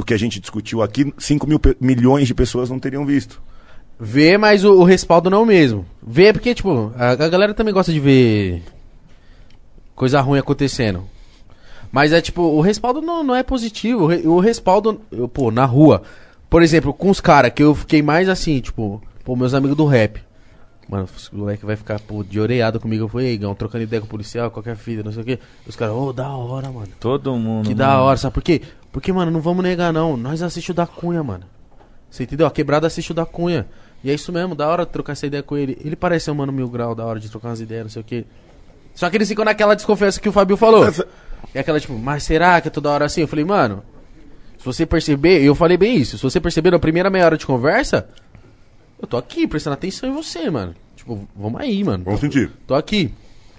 o 0.00 0.04
que 0.04 0.14
a 0.14 0.18
gente 0.18 0.40
discutiu 0.40 0.82
aqui, 0.82 1.12
5 1.18 1.46
mil 1.46 1.60
milhões 1.80 2.26
de 2.26 2.34
pessoas 2.34 2.70
não 2.70 2.78
teriam 2.78 3.04
visto. 3.06 3.40
Vê, 3.98 4.38
mas 4.38 4.64
o, 4.64 4.72
o 4.72 4.84
respaldo 4.84 5.28
não 5.28 5.38
é 5.38 5.42
o 5.42 5.46
mesmo. 5.46 5.84
Vê 6.02 6.32
porque, 6.32 6.54
tipo, 6.54 6.92
a, 6.96 7.10
a 7.10 7.28
galera 7.28 7.52
também 7.52 7.74
gosta 7.74 7.92
de 7.92 8.00
ver 8.00 8.62
coisa 9.94 10.20
ruim 10.20 10.38
acontecendo. 10.38 11.04
Mas 11.92 12.12
é 12.12 12.20
tipo, 12.20 12.40
o 12.42 12.60
respaldo 12.60 13.02
não, 13.02 13.22
não 13.22 13.34
é 13.34 13.42
positivo. 13.42 14.06
O, 14.06 14.36
o 14.36 14.40
respaldo, 14.40 15.00
eu, 15.10 15.28
pô, 15.28 15.50
na 15.50 15.64
rua. 15.66 16.02
Por 16.48 16.62
exemplo, 16.62 16.94
com 16.94 17.10
os 17.10 17.20
caras 17.20 17.52
que 17.52 17.62
eu 17.62 17.74
fiquei 17.74 18.00
mais 18.02 18.28
assim, 18.28 18.60
tipo, 18.60 19.02
pô, 19.24 19.36
meus 19.36 19.52
amigos 19.54 19.76
do 19.76 19.84
rap. 19.84 20.20
Mano, 20.88 21.08
o 21.32 21.36
moleque 21.36 21.64
vai 21.64 21.76
ficar, 21.76 22.00
pô, 22.00 22.24
de 22.24 22.40
oreado 22.40 22.80
comigo. 22.80 23.04
Eu 23.04 23.08
fui, 23.08 23.24
"Ei, 23.24 23.34
Igão, 23.34 23.54
trocando 23.54 23.84
ideia 23.84 24.00
com 24.00 24.06
o 24.06 24.10
policial, 24.10 24.50
qualquer 24.50 24.76
fita, 24.76 25.04
não 25.04 25.12
sei 25.12 25.22
o 25.22 25.24
quê. 25.24 25.38
Os 25.66 25.76
caras, 25.76 25.94
ô, 25.94 26.12
da 26.12 26.28
hora, 26.30 26.68
mano. 26.70 26.88
Todo 26.98 27.36
mundo. 27.36 27.64
Que 27.64 27.74
mano. 27.74 27.78
da 27.78 28.00
hora, 28.00 28.16
sabe 28.16 28.34
por 28.34 28.42
quê? 28.42 28.62
Porque, 28.92 29.12
mano, 29.12 29.30
não 29.30 29.40
vamos 29.40 29.62
negar, 29.62 29.92
não. 29.92 30.16
Nós 30.16 30.42
assistimos 30.42 30.76
da 30.76 30.86
Cunha, 30.86 31.22
mano. 31.22 31.44
Você 32.10 32.24
entendeu? 32.24 32.46
A 32.46 32.50
quebrada 32.50 32.86
assiste 32.86 33.12
o 33.12 33.14
da 33.14 33.24
Cunha. 33.24 33.66
E 34.02 34.10
é 34.10 34.14
isso 34.14 34.32
mesmo, 34.32 34.54
da 34.54 34.66
hora 34.68 34.84
de 34.86 34.90
trocar 34.92 35.12
essa 35.12 35.26
ideia 35.26 35.42
com 35.42 35.56
ele. 35.56 35.78
Ele 35.84 35.94
parece 35.94 36.30
um 36.30 36.34
mano 36.34 36.52
mil 36.52 36.68
grau, 36.68 36.94
da 36.94 37.04
hora 37.04 37.20
de 37.20 37.28
trocar 37.28 37.48
umas 37.48 37.60
ideias, 37.60 37.84
não 37.84 37.90
sei 37.90 38.02
o 38.02 38.04
quê. 38.04 38.24
Só 38.94 39.08
que 39.08 39.16
eles 39.16 39.28
ficam 39.28 39.44
naquela 39.44 39.76
desconfiança 39.76 40.20
que 40.20 40.28
o 40.28 40.32
Fabio 40.32 40.56
falou. 40.56 40.86
Essa- 40.86 41.06
É 41.54 41.60
aquela 41.60 41.78
tipo, 41.78 41.96
mas 41.98 42.22
será 42.22 42.60
que 42.60 42.68
é 42.68 42.70
toda 42.70 42.90
hora 42.90 43.04
assim? 43.04 43.20
Eu 43.20 43.28
falei, 43.28 43.44
mano, 43.44 43.82
se 44.58 44.64
você 44.64 44.84
perceber, 44.86 45.42
eu 45.42 45.54
falei 45.54 45.76
bem 45.76 45.96
isso, 45.96 46.16
se 46.16 46.22
você 46.22 46.40
perceber 46.40 46.70
na 46.70 46.78
primeira 46.78 47.10
meia 47.10 47.24
hora 47.26 47.36
de 47.36 47.46
conversa, 47.46 48.08
eu 49.00 49.06
tô 49.06 49.16
aqui 49.16 49.46
prestando 49.46 49.74
atenção 49.74 50.08
em 50.08 50.12
você, 50.12 50.48
mano. 50.50 50.74
Tipo, 50.96 51.26
vamos 51.36 51.60
aí, 51.60 51.82
mano. 51.84 52.04
Vamos 52.04 52.20
sentir. 52.20 52.50
Tô 52.66 52.74
aqui. 52.74 53.12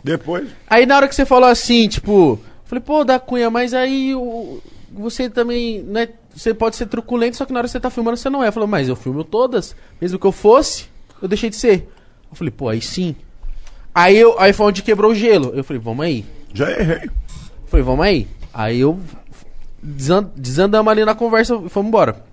Depois. 0.03 0.47
Aí 0.69 0.85
na 0.85 0.95
hora 0.97 1.07
que 1.07 1.15
você 1.15 1.25
falou 1.25 1.49
assim, 1.49 1.87
tipo, 1.87 2.39
falei, 2.65 2.81
pô, 2.83 3.03
da 3.03 3.19
Cunha, 3.19 3.49
mas 3.49 3.73
aí 3.73 4.13
o, 4.15 4.61
você 4.93 5.29
também, 5.29 5.81
né, 5.83 6.09
você 6.35 6.53
pode 6.53 6.75
ser 6.75 6.85
truculento, 6.87 7.37
só 7.37 7.45
que 7.45 7.53
na 7.53 7.59
hora 7.59 7.67
que 7.67 7.71
você 7.71 7.79
tá 7.79 7.89
filmando 7.89 8.17
você 8.17 8.29
não 8.29 8.43
é. 8.43 8.51
Falou, 8.51 8.67
mas 8.67 8.87
eu 8.87 8.95
filmo 8.95 9.23
todas, 9.23 9.75
mesmo 9.99 10.17
que 10.19 10.25
eu 10.25 10.31
fosse, 10.31 10.85
eu 11.21 11.27
deixei 11.27 11.49
de 11.49 11.55
ser. 11.55 11.89
Eu 12.29 12.35
falei, 12.35 12.51
pô, 12.51 12.69
aí 12.69 12.81
sim. 12.81 13.15
Aí, 13.93 14.17
eu, 14.17 14.39
aí 14.39 14.53
foi 14.53 14.67
onde 14.67 14.81
quebrou 14.83 15.11
o 15.11 15.15
gelo. 15.15 15.51
Eu 15.53 15.63
falei, 15.63 15.81
vamos 15.81 16.05
aí. 16.05 16.25
Já 16.53 16.69
errei. 16.71 17.09
Falei, 17.65 17.83
vamos 17.85 18.05
aí. 18.05 18.27
Aí 18.53 18.79
eu 18.79 18.99
desan- 19.81 20.31
desandamos 20.35 20.91
ali 20.91 21.03
na 21.05 21.13
conversa 21.15 21.55
e 21.65 21.69
fomos 21.69 21.89
embora. 21.89 22.23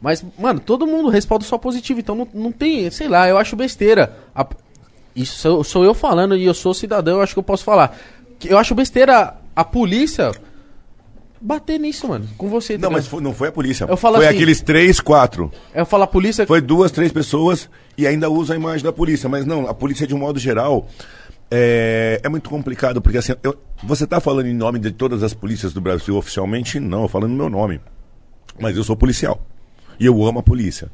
Mas, 0.00 0.24
mano, 0.38 0.60
todo 0.60 0.86
mundo 0.86 1.08
respalda 1.08 1.44
só 1.44 1.58
positivo, 1.58 2.00
então 2.00 2.14
não, 2.14 2.28
não 2.32 2.52
tem, 2.52 2.88
sei 2.90 3.08
lá, 3.08 3.28
eu 3.28 3.36
acho 3.38 3.56
besteira. 3.56 4.16
A- 4.34 4.46
isso 5.16 5.36
sou, 5.38 5.64
sou 5.64 5.84
eu 5.84 5.94
falando 5.94 6.36
e 6.36 6.44
eu 6.44 6.54
sou 6.54 6.72
cidadão, 6.72 7.16
eu 7.16 7.22
acho 7.22 7.32
que 7.34 7.38
eu 7.38 7.42
posso 7.42 7.64
falar. 7.64 7.98
Eu 8.44 8.56
acho 8.58 8.74
besteira 8.74 9.36
a 9.56 9.64
polícia 9.64 10.30
bater 11.40 11.78
nisso, 11.78 12.08
mano, 12.08 12.26
com 12.36 12.48
você. 12.48 12.72
Não, 12.74 12.78
entendeu? 12.78 12.90
mas 12.90 13.06
foi- 13.06 13.22
não 13.22 13.32
foi 13.34 13.48
a 13.48 13.52
polícia. 13.52 13.86
Eu 13.88 13.96
falo 13.96 14.16
foi 14.16 14.26
assim- 14.26 14.36
aqueles 14.36 14.60
três, 14.60 15.00
quatro. 15.00 15.50
Eu 15.74 15.86
falo 15.86 16.02
a 16.04 16.06
polícia. 16.06 16.46
Foi 16.46 16.60
duas, 16.60 16.90
três 16.90 17.12
pessoas 17.12 17.68
e 17.96 18.06
ainda 18.06 18.28
usa 18.30 18.54
a 18.54 18.56
imagem 18.56 18.84
da 18.84 18.92
polícia. 18.92 19.28
Mas 19.28 19.44
não, 19.46 19.68
a 19.68 19.74
polícia, 19.74 20.06
de 20.06 20.14
um 20.14 20.18
modo 20.18 20.38
geral, 20.38 20.86
é, 21.50 22.20
é 22.22 22.28
muito 22.28 22.50
complicado, 22.50 23.00
porque 23.00 23.18
assim, 23.18 23.34
eu- 23.42 23.56
você 23.82 24.04
está 24.04 24.20
falando 24.20 24.46
em 24.46 24.54
nome 24.54 24.78
de 24.78 24.90
todas 24.90 25.22
as 25.22 25.32
polícias 25.34 25.72
do 25.72 25.80
Brasil 25.80 26.16
oficialmente? 26.16 26.78
Não, 26.80 27.02
eu 27.02 27.08
falo 27.08 27.26
no 27.28 27.34
meu 27.34 27.48
nome. 27.48 27.80
Mas 28.60 28.76
eu 28.76 28.84
sou 28.84 28.96
policial. 28.96 29.40
E 30.00 30.06
eu 30.06 30.24
amo 30.26 30.40
a 30.40 30.42
polícia. 30.42 30.90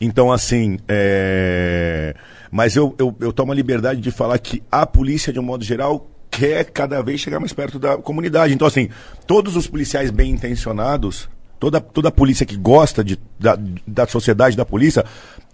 Então, 0.00 0.32
assim, 0.32 0.78
é... 0.88 2.14
mas 2.50 2.74
eu, 2.74 2.94
eu, 2.98 3.14
eu 3.20 3.32
tomo 3.32 3.52
a 3.52 3.54
liberdade 3.54 4.00
de 4.00 4.10
falar 4.10 4.38
que 4.38 4.62
a 4.72 4.86
polícia, 4.86 5.32
de 5.32 5.38
um 5.38 5.42
modo 5.42 5.62
geral, 5.62 6.09
quer 6.30 6.64
cada 6.64 7.02
vez 7.02 7.20
chegar 7.20 7.40
mais 7.40 7.52
perto 7.52 7.78
da 7.78 7.96
comunidade. 7.96 8.54
Então, 8.54 8.66
assim, 8.66 8.88
todos 9.26 9.56
os 9.56 9.66
policiais 9.66 10.10
bem 10.10 10.30
intencionados, 10.30 11.28
toda, 11.58 11.80
toda 11.80 12.08
a 12.08 12.12
polícia 12.12 12.46
que 12.46 12.56
gosta 12.56 13.04
de, 13.04 13.18
da, 13.38 13.58
da 13.86 14.06
sociedade, 14.06 14.56
da 14.56 14.64
polícia, 14.64 15.04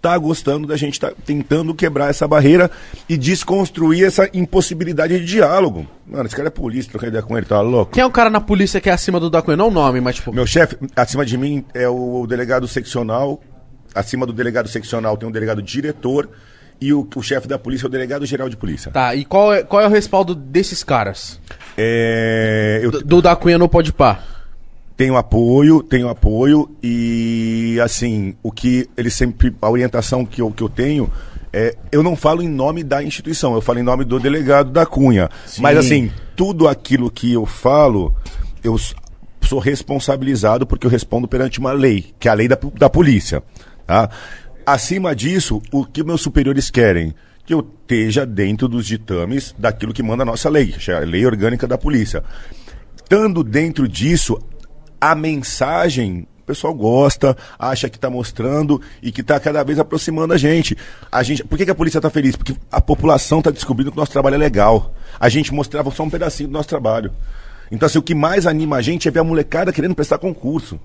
tá 0.01 0.17
gostando 0.17 0.67
da 0.67 0.77
gente 0.77 0.99
tá 0.99 1.11
tentando 1.25 1.75
quebrar 1.75 2.09
essa 2.09 2.27
barreira 2.27 2.71
e 3.09 3.17
desconstruir 3.17 4.05
essa 4.05 4.29
impossibilidade 4.33 5.19
de 5.19 5.25
diálogo. 5.25 5.85
Mano, 6.07 6.25
esse 6.25 6.35
cara 6.35 6.47
é 6.47 6.51
polícia, 6.51 6.89
trocar 6.89 7.07
ideia 7.07 7.23
com 7.23 7.37
ele, 7.37 7.45
tá 7.45 7.59
louco? 7.59 7.91
Quem 7.91 8.01
é 8.01 8.05
o 8.05 8.11
cara 8.11 8.29
na 8.29 8.39
polícia 8.39 8.79
que 8.79 8.89
é 8.89 8.93
acima 8.93 9.19
do 9.19 9.29
da 9.29 9.41
Cunha? 9.41 9.57
Não 9.57 9.67
o 9.67 9.71
nome, 9.71 9.99
mas 9.99 10.15
tipo. 10.15 10.31
Meu 10.31 10.47
chefe, 10.47 10.77
acima 10.95 11.25
de 11.25 11.37
mim, 11.37 11.65
é 11.73 11.89
o 11.89 12.25
delegado 12.27 12.67
seccional. 12.67 13.41
Acima 13.93 14.25
do 14.25 14.33
delegado 14.33 14.69
seccional 14.69 15.17
tem 15.17 15.27
um 15.27 15.31
delegado 15.31 15.61
diretor. 15.61 16.29
E 16.79 16.93
o, 16.93 17.07
o 17.15 17.21
chefe 17.21 17.47
da 17.47 17.57
polícia 17.57 17.85
é 17.85 17.87
o 17.87 17.91
delegado 17.91 18.25
geral 18.25 18.49
de 18.49 18.55
polícia. 18.55 18.91
Tá, 18.91 19.15
e 19.15 19.25
qual 19.25 19.53
é, 19.53 19.63
qual 19.63 19.81
é 19.81 19.87
o 19.87 19.89
respaldo 19.89 20.35
desses 20.35 20.83
caras? 20.83 21.39
É, 21.77 22.79
eu 22.83 22.91
Do, 22.91 23.01
do 23.03 23.21
da 23.21 23.35
Cunha 23.35 23.57
no 23.57 23.67
Pode 23.67 23.91
Pá. 23.91 24.19
tenho 24.95 25.15
apoio, 25.17 25.81
tenho 25.81 26.07
apoio. 26.09 26.69
E, 26.83 27.79
assim, 27.83 28.35
o 28.43 28.51
que 28.51 28.89
eles 28.95 29.13
sempre. 29.13 29.55
A 29.61 29.69
orientação 29.69 30.25
que 30.25 30.41
eu, 30.41 30.51
que 30.51 30.61
eu 30.61 30.69
tenho. 30.69 31.11
É, 31.51 31.75
eu 31.91 32.03
não 32.03 32.15
falo 32.15 32.43
em 32.43 32.47
nome 32.47 32.83
da 32.83 33.01
instituição, 33.01 33.55
eu 33.55 33.61
falo 33.61 33.79
em 33.79 33.83
nome 33.83 34.03
do 34.03 34.19
delegado 34.19 34.69
da 34.69 34.85
Cunha. 34.85 35.29
Mas, 35.59 35.77
assim, 35.77 36.11
tudo 36.35 36.67
aquilo 36.67 37.09
que 37.09 37.33
eu 37.33 37.45
falo, 37.45 38.13
eu 38.63 38.75
sou 39.41 39.57
responsabilizado 39.59 40.67
porque 40.67 40.85
eu 40.85 40.91
respondo 40.91 41.27
perante 41.27 41.59
uma 41.59 41.71
lei, 41.71 42.13
que 42.19 42.27
é 42.27 42.31
a 42.31 42.33
lei 42.33 42.47
da, 42.47 42.57
da 42.75 42.89
polícia. 42.89 43.41
Tá? 43.87 44.09
Acima 44.67 45.15
disso, 45.15 45.61
o 45.71 45.85
que 45.85 46.03
meus 46.03 46.19
superiores 46.19 46.69
querem? 46.69 47.15
Que 47.45 47.53
eu 47.53 47.61
esteja 47.61 48.25
dentro 48.25 48.67
dos 48.67 48.85
ditames 48.85 49.55
daquilo 49.57 49.93
que 49.93 50.03
manda 50.03 50.23
a 50.23 50.25
nossa 50.25 50.49
lei, 50.49 50.75
a 50.93 50.99
lei 51.05 51.25
orgânica 51.25 51.65
da 51.65 51.77
polícia. 51.77 52.21
Estando 52.93 53.45
dentro 53.45 53.87
disso, 53.87 54.37
a 54.99 55.15
mensagem, 55.15 56.27
o 56.41 56.43
pessoal 56.43 56.73
gosta, 56.73 57.37
acha 57.57 57.87
que 57.87 57.95
está 57.95 58.09
mostrando 58.09 58.81
e 59.01 59.09
que 59.09 59.21
está 59.21 59.39
cada 59.39 59.63
vez 59.63 59.79
aproximando 59.79 60.33
a 60.33 60.37
gente. 60.37 60.75
A 61.09 61.23
gente 61.23 61.45
por 61.45 61.57
que, 61.57 61.63
que 61.63 61.71
a 61.71 61.75
polícia 61.75 61.99
está 61.99 62.09
feliz? 62.09 62.35
Porque 62.35 62.53
a 62.69 62.81
população 62.81 63.37
está 63.37 63.51
descobrindo 63.51 63.89
que 63.89 63.97
o 63.97 64.01
nosso 64.01 64.11
trabalho 64.11 64.35
é 64.35 64.37
legal. 64.37 64.93
A 65.17 65.29
gente 65.29 65.53
mostrava 65.53 65.89
só 65.91 66.03
um 66.03 66.09
pedacinho 66.09 66.49
do 66.49 66.53
nosso 66.53 66.67
trabalho. 66.67 67.13
Então, 67.71 67.85
assim, 67.85 67.99
o 67.99 68.03
que 68.03 68.13
mais 68.13 68.45
anima 68.45 68.75
a 68.75 68.81
gente 68.81 69.07
é 69.07 69.11
ver 69.11 69.19
a 69.19 69.23
molecada 69.23 69.71
querendo 69.71 69.95
prestar 69.95 70.17
concurso. 70.17 70.77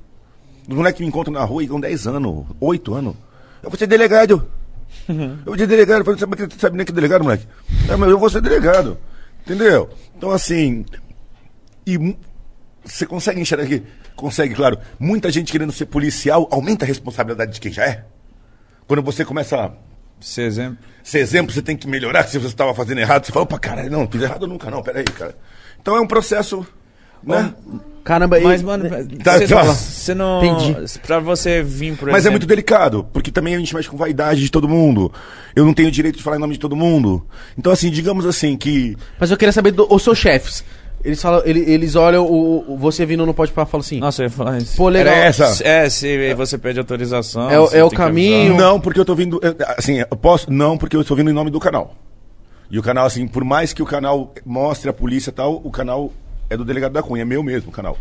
Os 0.68 0.76
moleques 0.76 0.98
que 0.98 1.02
me 1.02 1.08
encontram 1.08 1.34
na 1.34 1.42
rua 1.42 1.64
e 1.64 1.66
com 1.66 1.80
10 1.80 2.06
anos, 2.06 2.46
8 2.60 2.94
anos. 2.94 3.31
Eu 3.62 3.70
vou 3.70 3.78
ser 3.78 3.86
delegado. 3.86 4.48
Eu 5.08 5.38
vou 5.44 5.58
ser 5.58 5.66
delegado. 5.66 6.00
Eu 6.00 6.04
falei, 6.04 6.20
sabe, 6.20 6.36
sabe 6.58 6.76
nem 6.76 6.84
que 6.86 6.92
é 6.92 6.94
delegado, 6.94 7.22
moleque? 7.22 7.46
É, 7.88 7.96
mas 7.96 8.10
eu 8.10 8.18
vou 8.18 8.30
ser 8.30 8.40
delegado. 8.40 8.98
Entendeu? 9.44 9.90
Então, 10.16 10.30
assim. 10.30 10.84
E 11.86 12.16
você 12.84 13.06
consegue 13.06 13.40
enxergar 13.40 13.64
aqui? 13.64 13.82
Consegue, 14.14 14.54
claro. 14.54 14.78
Muita 14.98 15.30
gente 15.30 15.50
querendo 15.50 15.72
ser 15.72 15.86
policial 15.86 16.48
aumenta 16.50 16.84
a 16.84 16.88
responsabilidade 16.88 17.52
de 17.52 17.60
quem 17.60 17.72
já 17.72 17.84
é. 17.84 18.04
Quando 18.86 19.02
você 19.02 19.24
começa 19.24 19.56
a 19.56 19.72
Esse 20.20 20.42
exemplo. 20.42 20.78
ser 21.02 21.18
exemplo, 21.18 21.52
você 21.52 21.62
tem 21.62 21.76
que 21.76 21.88
melhorar. 21.88 22.24
Se 22.28 22.38
você 22.38 22.48
estava 22.48 22.74
fazendo 22.74 22.98
errado, 22.98 23.24
você 23.24 23.32
fala, 23.32 23.44
opa, 23.44 23.58
caralho, 23.58 23.90
não, 23.90 24.06
fiz 24.08 24.22
errado 24.22 24.46
nunca, 24.46 24.70
não, 24.70 24.82
peraí, 24.82 25.04
cara. 25.04 25.36
Então 25.80 25.96
é 25.96 26.00
um 26.00 26.06
processo. 26.06 26.66
Né? 27.24 27.54
Caramba, 28.04 28.38
e- 28.40 28.42
Mas, 28.42 28.62
mano, 28.62 28.88
Tá, 29.22 29.38
você, 29.38 29.46
tá. 29.46 29.62
você 29.62 30.14
não. 30.14 30.44
Entendi. 30.44 30.98
Pra 31.06 31.20
você 31.20 31.62
vir, 31.62 31.96
por 31.96 32.06
Mas 32.06 32.16
é 32.16 32.18
exemplo. 32.18 32.32
muito 32.32 32.46
delicado, 32.48 33.06
porque 33.12 33.30
também 33.30 33.54
a 33.54 33.58
gente 33.58 33.72
mexe 33.74 33.88
com 33.88 33.96
vaidade 33.96 34.40
de 34.40 34.50
todo 34.50 34.68
mundo. 34.68 35.12
Eu 35.54 35.64
não 35.64 35.72
tenho 35.72 35.88
direito 35.90 36.16
de 36.16 36.22
falar 36.22 36.36
em 36.36 36.40
nome 36.40 36.54
de 36.54 36.58
todo 36.58 36.74
mundo. 36.74 37.24
Então, 37.56 37.70
assim, 37.72 37.90
digamos 37.90 38.26
assim, 38.26 38.56
que. 38.56 38.96
Mas 39.20 39.30
eu 39.30 39.36
queria 39.36 39.52
saber 39.52 39.70
dos 39.70 40.02
seus 40.02 40.18
chefes. 40.18 40.64
Eles 41.04 41.20
falam, 41.22 41.42
ele- 41.44 41.60
eles 41.68 41.94
olham 41.96 42.24
o, 42.26 42.72
o- 42.74 42.76
você 42.76 43.04
vindo 43.06 43.24
no 43.26 43.34
pode 43.34 43.52
falar 43.52 43.66
falam 43.66 43.82
assim. 43.84 43.98
Nossa, 44.00 44.22
eu 44.22 44.26
ia 44.26 44.30
falar 44.30 44.58
isso. 44.58 44.76
Pô, 44.76 44.88
legal. 44.88 45.12
Era 45.14 45.24
essa? 45.26 45.66
É, 45.66 45.88
se 45.88 46.34
você 46.34 46.56
pede 46.58 46.78
autorização. 46.80 47.50
É 47.50 47.78
é 47.78 47.84
o 47.84 47.90
caminho. 47.90 48.56
Não, 48.56 48.80
porque 48.80 48.98
eu 48.98 49.04
tô 49.04 49.14
vindo. 49.14 49.40
Assim, 49.76 49.98
eu 49.98 50.16
posso. 50.16 50.50
Não, 50.52 50.76
porque 50.76 50.96
eu 50.96 51.00
estou 51.02 51.16
vindo 51.16 51.30
em 51.30 51.32
nome 51.34 51.50
do 51.50 51.60
canal. 51.60 51.94
E 52.70 52.78
o 52.78 52.82
canal, 52.82 53.06
assim, 53.06 53.26
por 53.28 53.44
mais 53.44 53.72
que 53.72 53.82
o 53.82 53.86
canal 53.86 54.32
mostre 54.46 54.88
a 54.88 54.92
polícia 54.92 55.30
e 55.30 55.32
tal, 55.32 55.60
o 55.62 55.70
canal 55.70 56.12
é 56.52 56.56
do 56.56 56.64
delegado 56.64 56.92
da 56.92 57.02
Cunha, 57.02 57.22
é 57.22 57.24
meu 57.24 57.42
mesmo 57.42 57.70
o 57.70 57.72
canal. 57.72 57.98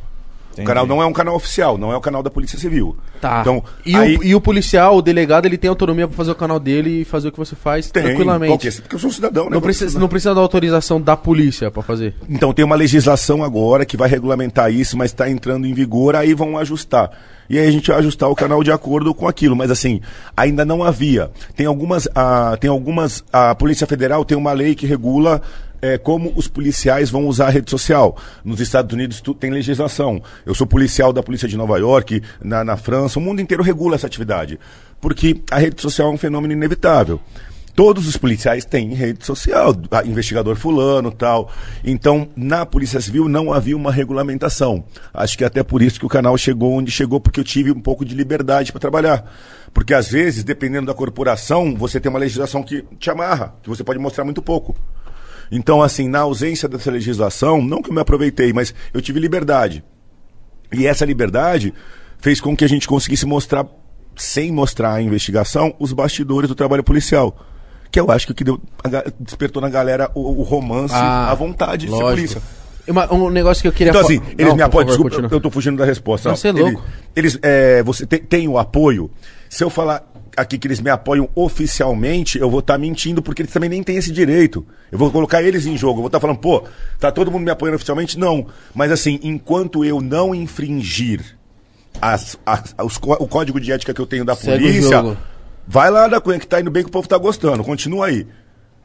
Entendi. 0.51 0.63
O 0.63 0.67
canal 0.67 0.85
não 0.85 1.01
é 1.01 1.05
um 1.05 1.13
canal 1.13 1.33
oficial, 1.33 1.77
não 1.77 1.93
é 1.93 1.95
o 1.95 2.01
canal 2.01 2.21
da 2.21 2.29
Polícia 2.29 2.59
Civil. 2.59 2.97
Tá. 3.21 3.39
Então, 3.39 3.63
e, 3.85 3.95
aí 3.95 4.17
o, 4.17 4.23
e 4.23 4.35
o 4.35 4.41
policial, 4.41 4.97
o 4.97 5.01
delegado, 5.01 5.45
ele 5.45 5.57
tem 5.57 5.69
autonomia 5.69 6.05
pra 6.09 6.17
fazer 6.17 6.31
o 6.31 6.35
canal 6.35 6.59
dele 6.59 7.01
e 7.01 7.05
fazer 7.05 7.29
o 7.29 7.31
que 7.31 7.37
você 7.37 7.55
faz 7.55 7.89
tem, 7.89 8.03
tranquilamente. 8.03 8.51
qualquer- 8.51 8.81
porque 8.81 8.95
eu 8.95 8.99
sou 8.99 9.09
um 9.09 9.13
cidadão, 9.13 9.45
né? 9.45 9.51
Não 9.51 9.61
precisa, 9.61 9.97
não 9.97 10.09
precisa 10.09 10.35
da 10.35 10.41
autorização 10.41 10.99
da 10.99 11.15
polícia 11.15 11.71
pra 11.71 11.81
fazer. 11.81 12.15
Então 12.27 12.51
tem 12.53 12.65
uma 12.65 12.75
legislação 12.75 13.45
agora 13.45 13.85
que 13.85 13.95
vai 13.95 14.09
regulamentar 14.09 14.69
isso, 14.73 14.97
mas 14.97 15.11
está 15.11 15.29
entrando 15.29 15.65
em 15.65 15.73
vigor, 15.73 16.17
aí 16.17 16.33
vão 16.33 16.57
ajustar. 16.57 17.09
E 17.51 17.59
aí 17.59 17.67
a 17.67 17.71
gente 17.71 17.87
vai 17.89 17.97
ajustar 17.99 18.29
o 18.29 18.35
canal 18.35 18.63
de 18.63 18.71
acordo 18.71 19.13
com 19.13 19.27
aquilo. 19.27 19.55
Mas 19.55 19.69
assim, 19.69 19.99
ainda 20.35 20.63
não 20.65 20.83
havia. 20.83 21.29
Tem 21.55 21.65
algumas. 21.65 22.07
ah, 22.15 22.57
tem 22.59 22.69
algumas. 22.69 23.23
A 23.31 23.53
Polícia 23.53 23.85
Federal 23.85 24.23
tem 24.25 24.37
uma 24.37 24.53
lei 24.53 24.73
que 24.73 24.85
regula. 24.87 25.41
eh, 25.83 25.97
como 25.97 26.31
os 26.35 26.47
policiais 26.47 27.09
vão 27.09 27.25
usar 27.27 27.47
a 27.47 27.49
rede 27.49 27.69
social. 27.71 28.15
Nos 28.45 28.59
Estados 28.61 28.93
Unidos 28.93 29.19
tu- 29.19 29.33
tem 29.33 29.49
legislação. 29.49 30.21
Eu 30.45 30.53
sou 30.53 30.67
policial 30.67 31.11
da 31.11 31.23
Polícia 31.23 31.47
de 31.47 31.57
Nova 31.57 31.77
York, 31.79 32.21
na, 32.43 32.63
na 32.63 32.77
França, 32.77 33.17
o 33.17 33.21
mundo 33.21 33.41
inteiro 33.41 33.63
regula 33.63 33.95
essa 33.95 34.05
atividade. 34.05 34.59
Porque 35.01 35.41
a 35.49 35.57
rede 35.57 35.81
social 35.81 36.09
é 36.09 36.13
um 36.13 36.17
fenômeno 36.19 36.53
inevitável. 36.53 37.19
Todos 37.75 38.07
os 38.07 38.17
policiais 38.17 38.65
têm 38.65 38.93
rede 38.93 39.25
social, 39.25 39.73
investigador 40.05 40.55
fulano 40.55 41.11
tal. 41.11 41.49
Então, 41.83 42.27
na 42.35 42.65
Polícia 42.65 42.99
Civil 42.99 43.29
não 43.29 43.53
havia 43.53 43.77
uma 43.77 43.91
regulamentação. 43.91 44.83
Acho 45.13 45.37
que 45.37 45.43
é 45.43 45.47
até 45.47 45.63
por 45.63 45.81
isso 45.81 45.99
que 45.99 46.05
o 46.05 46.09
canal 46.09 46.37
chegou 46.37 46.73
onde 46.73 46.91
chegou, 46.91 47.19
porque 47.19 47.39
eu 47.39 47.43
tive 47.43 47.71
um 47.71 47.79
pouco 47.79 48.03
de 48.03 48.13
liberdade 48.13 48.71
para 48.71 48.81
trabalhar. 48.81 49.31
Porque 49.73 49.93
às 49.93 50.09
vezes, 50.09 50.43
dependendo 50.43 50.87
da 50.87 50.93
corporação, 50.93 51.75
você 51.75 51.99
tem 51.99 52.09
uma 52.09 52.19
legislação 52.19 52.61
que 52.61 52.83
te 52.99 53.09
amarra, 53.09 53.55
que 53.63 53.69
você 53.69 53.83
pode 53.83 53.99
mostrar 53.99 54.25
muito 54.25 54.41
pouco. 54.41 54.75
Então, 55.49 55.81
assim, 55.81 56.07
na 56.07 56.19
ausência 56.19 56.67
dessa 56.67 56.91
legislação, 56.91 57.61
não 57.61 57.81
que 57.81 57.89
eu 57.89 57.93
me 57.93 58.01
aproveitei, 58.01 58.53
mas 58.53 58.73
eu 58.93 59.01
tive 59.01 59.19
liberdade. 59.19 59.83
E 60.73 60.87
essa 60.87 61.05
liberdade 61.05 61.73
fez 62.19 62.39
com 62.39 62.55
que 62.55 62.63
a 62.63 62.69
gente 62.69 62.87
conseguisse 62.87 63.25
mostrar, 63.25 63.65
sem 64.15 64.51
mostrar 64.51 64.93
a 64.93 65.01
investigação, 65.01 65.73
os 65.79 65.91
bastidores 65.91 66.47
do 66.47 66.55
trabalho 66.55 66.83
policial. 66.83 67.47
Que 67.91 67.99
eu 67.99 68.09
acho 68.09 68.25
que 68.25 68.31
o 68.31 68.35
que 68.35 68.43
deu, 68.43 68.59
despertou 69.19 69.61
na 69.61 69.69
galera 69.69 70.09
o, 70.15 70.39
o 70.39 70.43
romance, 70.43 70.93
Ah, 70.95 71.29
a 71.29 71.35
vontade 71.35 71.85
de 71.85 71.91
ser 71.91 71.97
lógico. 71.97 72.09
polícia. 72.15 72.41
Uma- 72.87 73.13
um 73.13 73.29
negócio 73.29 73.61
que 73.61 73.67
eu 73.67 73.71
queria 73.71 73.91
Então, 73.91 74.01
assim, 74.01 74.19
eles 74.37 74.47
Não, 74.47 74.55
me 74.55 74.61
apoiam. 74.63 74.87
favor, 74.89 75.09
Desculpa, 75.09 75.33
eu, 75.33 75.37
eu 75.37 75.41
tô 75.41 75.51
fugindo 75.51 75.77
da 75.77 75.85
resposta. 75.85 76.29
Não, 76.29 76.35
você 76.35 76.47
é 76.47 76.51
Eles- 76.51 76.61
louco. 76.63 76.83
Eles, 77.15 77.39
é, 77.41 77.83
você 77.83 78.05
tem, 78.07 78.19
tem 78.19 78.47
o 78.47 78.57
apoio. 78.57 79.11
Se 79.49 79.63
eu 79.63 79.69
falar 79.69 80.03
aqui 80.37 80.57
que 80.57 80.65
eles 80.67 80.79
me 80.79 80.89
apoiam 80.89 81.29
oficialmente, 81.35 82.39
eu 82.39 82.49
vou 82.49 82.59
estar 82.61 82.77
mentindo, 82.77 83.21
porque 83.21 83.41
eles 83.43 83.51
também 83.53 83.69
nem 83.69 83.83
têm 83.83 83.97
esse 83.97 84.11
direito. 84.11 84.65
Eu 84.91 84.97
vou 84.97 85.11
colocar 85.11 85.43
eles 85.43 85.65
em 85.65 85.77
jogo. 85.77 85.95
Eu 85.99 86.03
vou 86.03 86.07
estar 86.07 86.19
falando, 86.19 86.39
pô, 86.39 86.63
tá 86.99 87.11
todo 87.11 87.29
mundo 87.29 87.43
me 87.43 87.51
apoiando 87.51 87.75
oficialmente? 87.75 88.17
Não. 88.17 88.47
Mas 88.73 88.91
assim, 88.91 89.19
enquanto 89.21 89.83
eu 89.85 90.01
não 90.01 90.33
infringir 90.33 91.21
as- 92.01 92.37
as- 92.45 92.73
os 92.83 92.97
o 92.97 93.27
código 93.27 93.59
de 93.59 93.71
ética 93.71 93.93
que 93.93 94.01
eu 94.01 94.05
tenho 94.07 94.23
da 94.25 94.35
Segue 94.35 94.63
polícia. 94.63 95.17
Vai 95.67 95.89
lá 95.89 96.07
da 96.07 96.19
Cunha 96.21 96.39
que 96.39 96.47
tá 96.47 96.59
indo 96.59 96.71
bem, 96.71 96.83
que 96.83 96.89
o 96.89 96.91
povo 96.91 97.07
tá 97.07 97.17
gostando. 97.17 97.63
Continua 97.63 98.07
aí. 98.07 98.27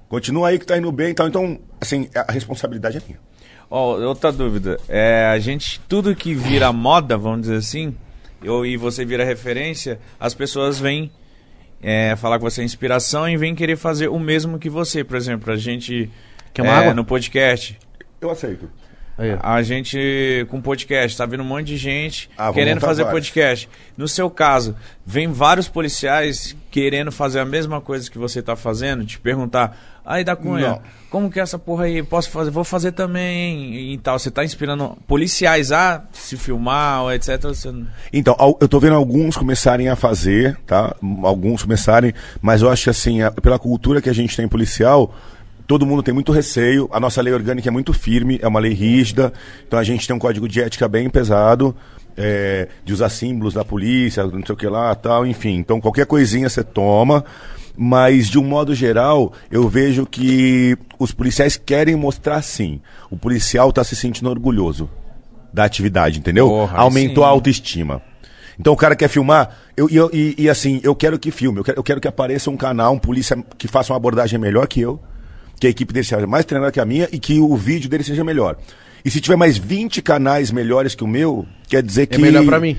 Continua 0.08 0.48
aí 0.48 0.58
que 0.58 0.66
tá 0.66 0.78
indo 0.78 0.90
bem 0.92 1.10
e 1.10 1.14
tal. 1.14 1.28
Então, 1.28 1.58
assim, 1.80 2.08
a 2.14 2.32
responsabilidade 2.32 2.98
é 2.98 3.02
minha. 3.06 3.18
Ó, 3.70 3.98
outra 4.00 4.30
dúvida. 4.30 4.78
É, 4.88 5.26
a 5.26 5.38
gente, 5.38 5.80
tudo 5.88 6.14
que 6.14 6.34
vira 6.34 6.72
moda, 6.72 7.16
vamos 7.16 7.42
dizer 7.42 7.56
assim, 7.56 7.94
eu, 8.42 8.64
e 8.64 8.76
você 8.76 9.04
vira 9.04 9.24
referência, 9.24 9.98
as 10.20 10.34
pessoas 10.34 10.78
vêm 10.78 11.10
é, 11.82 12.14
falar 12.16 12.38
que 12.38 12.44
você 12.44 12.62
é 12.62 12.64
inspiração 12.64 13.28
e 13.28 13.36
vêm 13.36 13.54
querer 13.54 13.76
fazer 13.76 14.08
o 14.08 14.18
mesmo 14.18 14.58
que 14.58 14.70
você. 14.70 15.02
Por 15.02 15.16
exemplo, 15.16 15.52
a 15.52 15.56
gente. 15.56 16.10
Quer 16.54 16.62
uma 16.62 16.72
é, 16.72 16.76
água? 16.76 16.94
No 16.94 17.04
podcast. 17.04 17.78
Eu 18.20 18.30
aceito. 18.30 18.70
Aí. 19.18 19.36
A 19.42 19.62
gente 19.62 20.46
com 20.50 20.60
podcast, 20.60 21.16
tá 21.16 21.24
vindo 21.24 21.42
um 21.42 21.46
monte 21.46 21.68
de 21.68 21.76
gente 21.78 22.28
Ah, 22.36 22.52
querendo 22.52 22.80
fazer 22.80 23.04
vários. 23.04 23.26
podcast. 23.28 23.68
No 23.96 24.06
seu 24.06 24.28
caso, 24.28 24.76
vem 25.06 25.28
vários 25.32 25.68
policiais 25.68 26.54
querendo 26.70 27.10
fazer 27.10 27.40
a 27.40 27.44
mesma 27.44 27.80
coisa 27.80 28.10
que 28.10 28.18
você 28.18 28.42
tá 28.42 28.54
fazendo, 28.54 29.06
te 29.06 29.18
perguntar, 29.18 29.74
aí 30.04 30.22
da 30.22 30.36
Cunha, 30.36 30.68
Não. 30.68 30.82
como 31.08 31.30
que 31.30 31.40
é 31.40 31.42
essa 31.42 31.58
porra 31.58 31.84
aí? 31.84 32.02
Posso 32.02 32.28
fazer? 32.28 32.50
Vou 32.50 32.62
fazer 32.62 32.92
também 32.92 33.74
e, 33.74 33.94
e 33.94 33.98
tal. 33.98 34.18
Você 34.18 34.30
tá 34.30 34.44
inspirando 34.44 34.98
policiais 35.06 35.72
a 35.72 36.02
se 36.12 36.36
filmar 36.36 37.04
ou 37.04 37.10
etc. 37.12 37.40
Você... 37.44 37.72
Então, 38.12 38.36
eu 38.60 38.68
tô 38.68 38.78
vendo 38.78 38.96
alguns 38.96 39.34
começarem 39.34 39.88
a 39.88 39.96
fazer, 39.96 40.58
tá? 40.66 40.94
Alguns 41.22 41.62
começarem, 41.62 42.12
mas 42.42 42.60
eu 42.60 42.70
acho 42.70 42.84
que 42.84 42.90
assim, 42.90 43.20
pela 43.40 43.58
cultura 43.58 44.02
que 44.02 44.10
a 44.10 44.14
gente 44.14 44.36
tem 44.36 44.46
policial, 44.46 45.14
todo 45.66 45.86
mundo 45.86 46.02
tem 46.02 46.14
muito 46.14 46.32
receio. 46.32 46.88
A 46.92 47.00
nossa 47.00 47.20
lei 47.20 47.32
orgânica 47.32 47.68
é 47.68 47.72
muito 47.72 47.92
firme, 47.92 48.38
é 48.42 48.46
uma 48.48 48.60
lei 48.60 48.72
rígida. 48.72 49.32
Então 49.66 49.78
a 49.78 49.84
gente 49.84 50.06
tem 50.06 50.14
um 50.14 50.18
código 50.18 50.48
de 50.48 50.60
ética 50.60 50.88
bem 50.88 51.08
pesado. 51.10 51.74
é, 52.16 52.68
de 52.84 52.92
usar 52.92 53.10
símbolos 53.10 53.54
da 53.54 53.64
polícia, 53.64 54.24
não 54.24 54.44
sei 54.44 54.54
o 54.54 54.56
que 54.56 54.66
lá, 54.66 54.94
tal, 54.94 55.26
enfim. 55.26 55.56
Então 55.56 55.80
qualquer 55.80 56.06
coisinha 56.06 56.48
você 56.48 56.64
toma. 56.64 57.24
Mas, 57.76 58.28
de 58.28 58.38
um 58.38 58.44
modo 58.44 58.74
geral, 58.74 59.34
eu 59.50 59.68
vejo 59.68 60.06
que 60.06 60.78
os 60.98 61.12
policiais 61.12 61.58
querem 61.58 61.94
mostrar 61.94 62.40
sim. 62.40 62.80
O 63.10 63.18
policial 63.18 63.68
está 63.68 63.84
se 63.84 63.94
sentindo 63.94 64.30
orgulhoso 64.30 64.88
da 65.52 65.64
atividade, 65.64 66.18
entendeu? 66.18 66.48
Porra, 66.48 66.78
Aumentou 66.78 67.22
sim. 67.22 67.28
a 67.28 67.30
autoestima. 67.30 68.02
Então 68.58 68.72
o 68.72 68.76
cara 68.76 68.96
quer 68.96 69.08
filmar, 69.08 69.54
eu, 69.76 69.90
e 69.90 69.98
e, 70.16 70.44
e 70.44 70.48
assim, 70.48 70.80
eu 70.82 70.94
quero 70.94 71.18
que 71.18 71.30
filme, 71.30 71.58
eu 71.58 71.64
quero, 71.64 71.78
eu 71.78 71.82
quero 71.82 72.00
que 72.00 72.08
apareça 72.08 72.50
um 72.50 72.56
canal, 72.56 72.94
um 72.94 72.98
polícia 72.98 73.36
que 73.58 73.68
faça 73.68 73.92
uma 73.92 73.98
abordagem 73.98 74.38
melhor 74.38 74.66
que 74.66 74.80
eu, 74.80 74.98
que 75.58 75.66
a 75.66 75.70
equipe 75.70 75.92
dele 75.92 76.04
seja 76.06 76.26
mais 76.26 76.44
treinada 76.44 76.70
que 76.72 76.80
a 76.80 76.84
minha 76.84 77.08
e 77.12 77.18
que 77.18 77.38
o 77.40 77.54
vídeo 77.56 77.88
dele 77.88 78.04
seja 78.04 78.22
melhor. 78.24 78.56
E 79.04 79.10
se 79.10 79.20
tiver 79.20 79.36
mais 79.36 79.56
20 79.56 80.02
canais 80.02 80.50
melhores 80.50 80.94
que 80.94 81.04
o 81.04 81.06
meu, 81.06 81.46
quer 81.68 81.82
dizer 81.82 82.02
É 82.02 82.06
que. 82.06 82.18
melhor 82.18 82.44
pra 82.44 82.58
mim. 82.58 82.76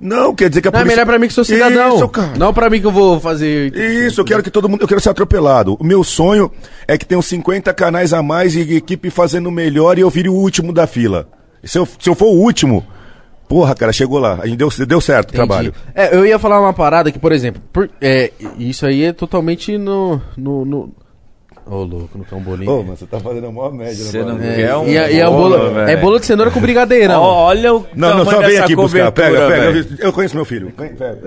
Não, 0.00 0.34
quer 0.34 0.48
dizer 0.48 0.60
que 0.60 0.68
a 0.68 0.70
Não, 0.70 0.80
é 0.80 0.84
melhor 0.84 1.06
pra 1.06 1.18
mim 1.18 1.26
que 1.28 1.32
sou 1.32 1.44
cidadão. 1.44 1.96
Isso, 1.96 2.08
cara. 2.08 2.32
Não 2.36 2.52
pra 2.52 2.68
mim 2.68 2.80
que 2.80 2.86
eu 2.86 2.90
vou 2.92 3.18
fazer. 3.18 3.74
Isso, 3.74 4.20
eu 4.20 4.24
quero 4.24 4.42
que 4.42 4.50
todo 4.50 4.68
mundo, 4.68 4.82
eu 4.82 4.88
quero 4.88 5.00
ser 5.00 5.08
atropelado. 5.08 5.76
O 5.80 5.84
meu 5.84 6.04
sonho 6.04 6.50
é 6.86 6.98
que 6.98 7.06
tenham 7.06 7.22
50 7.22 7.72
canais 7.72 8.12
a 8.12 8.22
mais 8.22 8.54
e 8.54 8.60
equipe 8.74 9.08
fazendo 9.10 9.50
melhor 9.50 9.96
e 9.96 10.02
eu 10.02 10.10
vire 10.10 10.28
o 10.28 10.34
último 10.34 10.72
da 10.72 10.86
fila. 10.86 11.28
Se 11.62 11.78
eu, 11.78 11.86
se 11.86 12.08
eu 12.10 12.14
for 12.14 12.26
o 12.26 12.36
último, 12.38 12.84
porra, 13.48 13.74
cara, 13.74 13.92
chegou 13.92 14.18
lá. 14.18 14.40
A 14.42 14.46
gente 14.46 14.58
deu, 14.58 14.68
deu 14.86 15.00
certo 15.00 15.30
o 15.30 15.34
Entendi. 15.34 15.46
trabalho. 15.48 15.74
É, 15.94 16.14
eu 16.14 16.26
ia 16.26 16.38
falar 16.38 16.60
uma 16.60 16.72
parada 16.74 17.10
que, 17.10 17.18
por 17.18 17.32
exemplo, 17.32 17.62
por- 17.72 17.88
é, 18.00 18.30
isso 18.58 18.84
aí 18.84 19.04
é 19.04 19.12
totalmente 19.12 19.78
no. 19.78 20.20
no, 20.36 20.64
no... 20.64 20.94
Ô, 21.66 21.76
louco, 21.82 22.10
não 22.18 22.24
quer 22.26 22.34
um 22.34 22.40
bolinho. 22.42 22.70
Ô, 22.70 22.82
mas 22.82 22.98
você 22.98 23.06
tá 23.06 23.18
fazendo 23.18 23.46
a 23.46 23.50
maior 23.52 23.72
média, 23.72 23.94
Você 23.94 24.22
não 24.22 24.36
É, 24.42 24.54
quer 24.56 24.76
um 24.76 24.86
e, 24.86 24.98
a- 24.98 25.10
e 25.10 25.22
a 25.22 25.30
bolo, 25.30 25.56
bolo, 25.58 25.78
é 25.80 25.84
velho? 25.86 26.00
bolo 26.02 26.18
de 26.20 26.26
cenoura 26.26 26.50
com 26.50 26.60
brigadeirão. 26.60 27.22
Ó, 27.22 27.44
olha 27.46 27.72
o 27.72 27.86
Não, 27.96 28.08
não, 28.08 28.18
tamanho 28.18 28.30
só 28.30 28.40
vem 28.40 28.50
dessa 28.50 28.64
aqui 28.64 28.76
buscar. 28.76 29.10
Pega, 29.12 29.38
pega. 29.48 29.48
velho. 29.72 29.78
Eu, 29.98 30.06
eu 30.08 30.12
conheço 30.12 30.34
meu 30.36 30.44
filho. 30.44 30.70
Pega. 30.76 31.20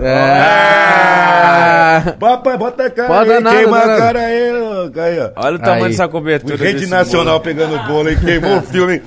Ah! 0.70 2.14
Papai, 2.20 2.56
bota 2.56 2.84
a 2.86 2.90
cara 2.90 3.08
Pode 3.08 3.32
aí, 3.32 3.40
nada, 3.40 3.56
queima 3.56 3.78
nada. 3.78 3.94
a 3.94 3.98
cara 3.98 4.18
aí. 4.20 4.50
Aí. 4.50 5.30
Olha 5.36 5.56
o 5.56 5.58
tamanho 5.58 5.84
Aí. 5.86 5.90
dessa 5.90 6.08
cobertura. 6.08 6.56
Rede 6.56 6.78
desse 6.80 6.90
Nacional 6.90 7.40
pegando 7.40 7.76
bolo 7.86 8.10
e 8.10 8.16
queimou 8.16 8.58
o 8.58 8.62
filme. 8.62 9.02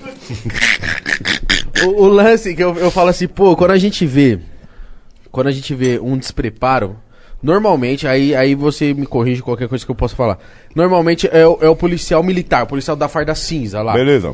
O, 1.86 2.04
o 2.04 2.08
lance 2.08 2.54
que 2.54 2.64
eu, 2.64 2.76
eu 2.76 2.92
falo 2.92 3.10
assim, 3.10 3.28
pô, 3.28 3.56
quando 3.56 3.72
a 3.72 3.78
gente 3.78 4.06
vê. 4.06 4.40
Quando 5.32 5.48
a 5.48 5.52
gente 5.52 5.74
vê 5.74 5.98
um 6.02 6.18
despreparo, 6.18 6.98
normalmente, 7.42 8.08
aí, 8.08 8.36
aí 8.36 8.56
você 8.56 8.94
me 8.94 9.06
corrige 9.06 9.42
qualquer 9.42 9.68
coisa 9.68 9.84
que 9.86 9.92
eu 9.92 9.96
possa 9.96 10.16
falar. 10.16 10.38
Normalmente 10.76 11.28
é, 11.32 11.46
o- 11.48 11.58
é 11.62 11.70
o 11.70 11.76
policial 11.76 12.22
militar, 12.24 12.64
o 12.64 12.68
policial 12.68 12.96
da 12.96 13.08
farda 13.08 13.34
cinza 13.36 13.82
lá. 13.82 13.94
Beleza. 13.94 14.34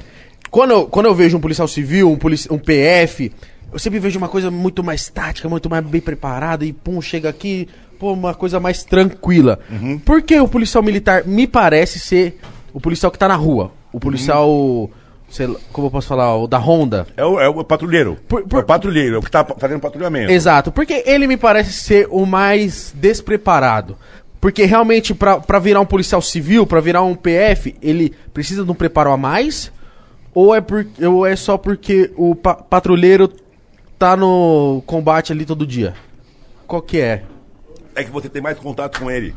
Quando 0.49 0.71
eu, 0.71 0.85
quando 0.85 1.05
eu 1.07 1.15
vejo 1.15 1.37
um 1.37 1.41
policial 1.41 1.67
civil, 1.67 2.09
um, 2.11 2.15
polici 2.17 2.51
um 2.51 2.57
PF, 2.57 3.31
eu 3.73 3.79
sempre 3.79 3.99
vejo 3.99 4.17
uma 4.17 4.29
coisa 4.29 4.49
muito 4.49 4.83
mais 4.83 5.09
tática, 5.09 5.49
muito 5.49 5.69
mais 5.69 5.85
bem 5.85 5.99
preparada 6.01 6.65
e 6.65 6.71
pum, 6.71 7.01
chega 7.01 7.27
aqui, 7.29 7.67
pô, 7.99 8.13
uma 8.13 8.33
coisa 8.33 8.59
mais 8.59 8.83
tranquila. 8.83 9.59
Por 10.05 10.21
que 10.21 10.39
o 10.39 10.47
policial 10.47 10.81
militar 10.83 11.25
me 11.25 11.45
parece 11.47 11.99
ser 11.99 12.39
o 12.73 12.79
policial 12.79 13.11
que 13.11 13.19
tá 13.19 13.27
na 13.27 13.35
rua? 13.35 13.71
O 13.91 13.99
policial, 13.99 14.89
sei 15.29 15.47
como 15.71 15.87
eu 15.87 15.91
posso 15.91 16.07
falar, 16.07 16.35
o 16.37 16.47
da 16.47 16.57
Honda? 16.57 17.05
É 17.17 17.23
o, 17.25 17.39
é 17.39 17.47
o 17.49 17.63
patrulheiro. 17.63 18.17
Por- 18.27 18.43
por- 18.47 18.59
É 18.59 18.63
o 18.63 18.65
patrulheiro, 18.65 19.15
é 19.15 19.19
o 19.19 19.21
que 19.21 19.31
tá 19.31 19.43
fazendo 19.43 19.79
patrulhamento. 19.79 20.31
Exato, 20.31 20.71
porque 20.71 21.03
ele 21.05 21.27
me 21.27 21.37
parece 21.37 21.73
ser 21.73 22.07
o 22.09 22.25
mais 22.25 22.93
despreparado. 22.95 23.97
Porque 24.39 24.65
realmente, 24.65 25.13
pra 25.13 25.59
virar 25.59 25.81
um 25.81 25.85
policial 25.85 26.21
civil, 26.21 26.65
pra 26.65 26.79
virar 26.79 27.01
um 27.03 27.15
PF, 27.15 27.75
ele 27.81 28.13
precisa 28.33 28.63
de 28.63 28.71
um 28.71 28.75
preparo 28.75 29.11
a 29.11 29.17
mais? 29.17 29.71
Ou 30.33 30.53
é, 30.55 30.61
por, 30.61 30.85
ou 31.03 31.25
é 31.25 31.35
só 31.35 31.57
porque 31.57 32.11
o 32.15 32.35
pa- 32.35 32.53
patrulheiro 32.55 33.27
tá 33.97 34.15
no 34.15 34.83
combate 34.85 35.31
ali 35.33 35.43
todo 35.43 35.65
dia? 35.65 35.95
Qual 36.67 36.81
que 36.81 36.99
é? 37.01 37.23
é 37.95 38.03
que 38.03 38.11
você 38.11 38.29
tem 38.29 38.41
mais 38.43 38.59
contato 38.59 38.99
com 38.99 39.09
ele. 39.09 39.33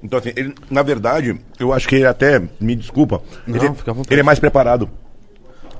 Então, 0.00 0.18
assim, 0.20 0.32
ele, 0.36 0.54
na 0.70 0.82
verdade, 0.82 1.38
eu 1.58 1.72
acho 1.72 1.88
que 1.88 1.96
ele 1.96 2.06
até, 2.06 2.40
me 2.60 2.76
desculpa, 2.76 3.20
Não, 3.46 3.56
ele, 3.56 3.74
ele 4.08 4.20
é 4.20 4.22
mais 4.22 4.38
preparado. 4.38 4.88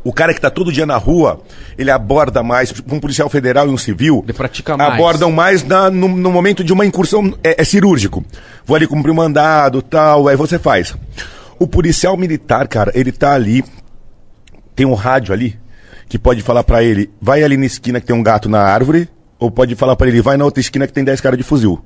O 0.03 0.13
cara 0.13 0.33
que 0.33 0.41
tá 0.41 0.49
todo 0.49 0.73
dia 0.73 0.87
na 0.87 0.97
rua, 0.97 1.43
ele 1.77 1.91
aborda 1.91 2.43
mais, 2.43 2.73
um 2.91 2.99
policial 2.99 3.29
federal 3.29 3.67
e 3.69 3.71
um 3.71 3.77
civil. 3.77 4.23
Ele 4.25 4.33
pratica 4.33 4.75
mais. 4.77 4.95
Abordam 4.95 5.31
mais 5.31 5.63
na- 5.63 5.91
no, 5.91 6.09
no 6.09 6.31
momento 6.33 6.65
de 6.65 6.73
uma 6.73 6.87
incursão, 6.87 7.35
é, 7.45 7.61
é 7.61 7.65
cirúrgico. 7.65 8.25
Vou 8.65 8.75
ali 8.77 8.87
cumprir 8.87 9.11
um 9.13 9.15
mandado, 9.17 9.83
tal, 9.83 10.27
aí 10.27 10.37
você 10.37 10.59
faz. 10.59 10.97
O 11.59 11.67
policial 11.67 12.17
militar, 12.17 12.67
cara, 12.67 12.91
ele 12.95 13.13
tá 13.13 13.35
ali, 13.35 13.63
tem 14.75 14.87
um 14.87 14.95
rádio 14.95 15.35
ali, 15.35 15.59
que 16.09 16.19
pode 16.19 16.41
falar 16.41 16.65
pra 16.65 16.83
ele, 16.83 17.11
vai 17.21 17.43
ali 17.43 17.59
na 17.59 17.67
esquina 17.67 18.01
que 18.01 18.07
tem 18.07 18.17
um 18.17 18.23
gato 18.23 18.49
na 18.49 18.61
árvore, 18.63 19.07
ou 19.39 19.51
pode 19.51 19.75
falar 19.75 19.97
pra 19.97 20.09
ele, 20.09 20.23
vai 20.23 20.39
na 20.39 20.45
outra 20.47 20.61
esquina 20.63 20.87
que 20.87 20.93
tem 20.95 21.05
10 21.05 21.21
caras 21.21 21.37
de 21.37 21.45
fuzil. 21.45 21.79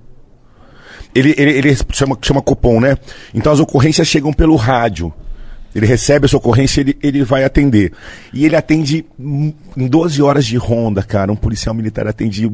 Ele, 1.15 1.35
ele, 1.37 1.51
ele 1.51 1.79
chama, 1.93 2.17
chama 2.23 2.41
cupom, 2.43 2.81
né? 2.81 2.97
Então 3.35 3.53
as 3.53 3.61
ocorrências 3.61 4.07
chegam 4.07 4.33
pelo 4.33 4.57
rádio. 4.57 5.13
Ele 5.75 5.87
recebe 5.87 6.27
a 6.27 6.29
sua 6.29 6.39
ocorrência, 6.39 6.81
ele, 6.81 6.97
ele 7.03 7.25
vai 7.25 7.43
atender. 7.45 7.93
E 8.33 8.45
ele 8.45 8.55
atende 8.57 9.05
em 9.19 9.89
12 9.89 10.23
horas 10.23 10.45
de 10.47 10.57
ronda, 10.57 11.03
cara. 11.03 11.33
Um 11.33 11.37
policial 11.37 11.75
militar 11.75 12.07
atende 12.07 12.49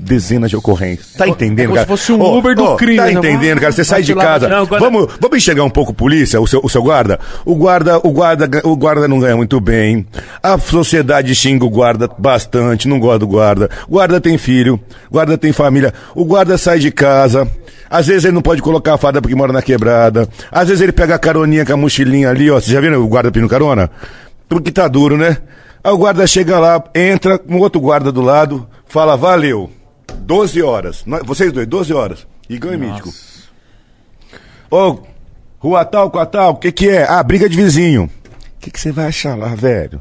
dezenas 0.00 0.50
de 0.50 0.56
ocorrências. 0.56 1.12
Tá 1.14 1.28
entendendo, 1.28 1.66
como 1.68 1.74
cara? 1.74 1.86
se 1.86 1.88
fosse 1.88 2.12
um 2.12 2.36
Uber 2.38 2.54
do 2.56 2.76
crime, 2.76 2.96
Tá 2.96 3.12
entendendo, 3.12 3.60
cara? 3.60 3.72
Você 3.72 3.84
sai 3.84 4.02
de 4.02 4.14
casa. 4.14 4.48
Não, 4.48 4.66
quando- 4.66 4.80
Vamos, 4.80 5.06
vamos 5.20 5.36
enxergar 5.36 5.64
um 5.64 5.70
pouco 5.70 5.92
a 5.92 5.94
polícia, 5.94 6.40
o 6.40 6.46
seu, 6.46 6.60
o 6.62 6.68
seu 6.68 6.82
guarda? 6.82 7.18
O 7.44 7.54
guarda, 7.54 7.98
o 8.06 8.10
guarda, 8.10 8.48
o 8.64 8.76
guarda 8.76 9.06
não 9.08 9.18
ganha 9.20 9.36
muito 9.36 9.60
bem. 9.60 10.06
A 10.42 10.58
sociedade 10.58 11.34
xinga 11.34 11.64
o 11.64 11.70
guarda 11.70 12.08
bastante, 12.18 12.88
não 12.88 12.98
gosta 12.98 13.18
do 13.20 13.26
guarda. 13.26 13.68
Guarda 13.88 14.20
tem 14.20 14.38
filho, 14.38 14.80
guarda 15.10 15.36
tem 15.36 15.52
família. 15.52 15.92
O 16.14 16.24
guarda 16.24 16.56
sai 16.56 16.78
de 16.78 16.90
casa. 16.90 17.46
Às 17.88 18.06
vezes 18.06 18.24
ele 18.24 18.34
não 18.34 18.42
pode 18.42 18.60
colocar 18.62 18.94
a 18.94 18.98
fada 18.98 19.20
porque 19.20 19.34
mora 19.34 19.52
na 19.52 19.62
quebrada. 19.62 20.28
Às 20.50 20.68
vezes 20.68 20.82
ele 20.82 20.92
pega 20.92 21.14
a 21.14 21.18
caroninha 21.18 21.64
com 21.64 21.72
a 21.72 21.76
mochilinha 21.76 22.30
ali, 22.30 22.50
ó. 22.50 22.54
Vocês 22.54 22.72
já 22.72 22.80
viram 22.80 23.02
o 23.02 23.08
guarda 23.08 23.30
pedindo 23.30 23.48
carona? 23.48 23.90
Porque 24.48 24.70
tá 24.70 24.88
duro, 24.88 25.16
né? 25.16 25.38
Aí 25.82 25.92
o 25.92 25.98
guarda 25.98 26.26
chega 26.26 26.58
lá, 26.58 26.82
entra 26.94 27.38
com 27.38 27.58
outro 27.58 27.80
guarda 27.80 28.10
do 28.10 28.20
lado, 28.20 28.66
fala, 28.86 29.16
valeu. 29.16 29.70
12 30.18 30.62
horas. 30.62 31.04
Vocês 31.24 31.52
dois, 31.52 31.66
12 31.66 31.92
horas. 31.94 32.26
Igão 32.48 32.74
e 32.74 32.76
Mítico. 32.76 33.10
Ô, 34.70 34.98
rua 35.58 35.84
tal 35.84 36.10
com 36.10 36.18
a 36.18 36.26
tal, 36.26 36.52
o 36.52 36.56
que 36.56 36.72
que 36.72 36.88
é? 36.88 37.06
Ah, 37.08 37.22
briga 37.22 37.48
de 37.48 37.56
vizinho. 37.56 38.04
O 38.04 38.60
que 38.60 38.70
que 38.70 38.80
você 38.80 38.90
vai 38.90 39.06
achar 39.06 39.36
lá, 39.38 39.54
velho? 39.54 40.00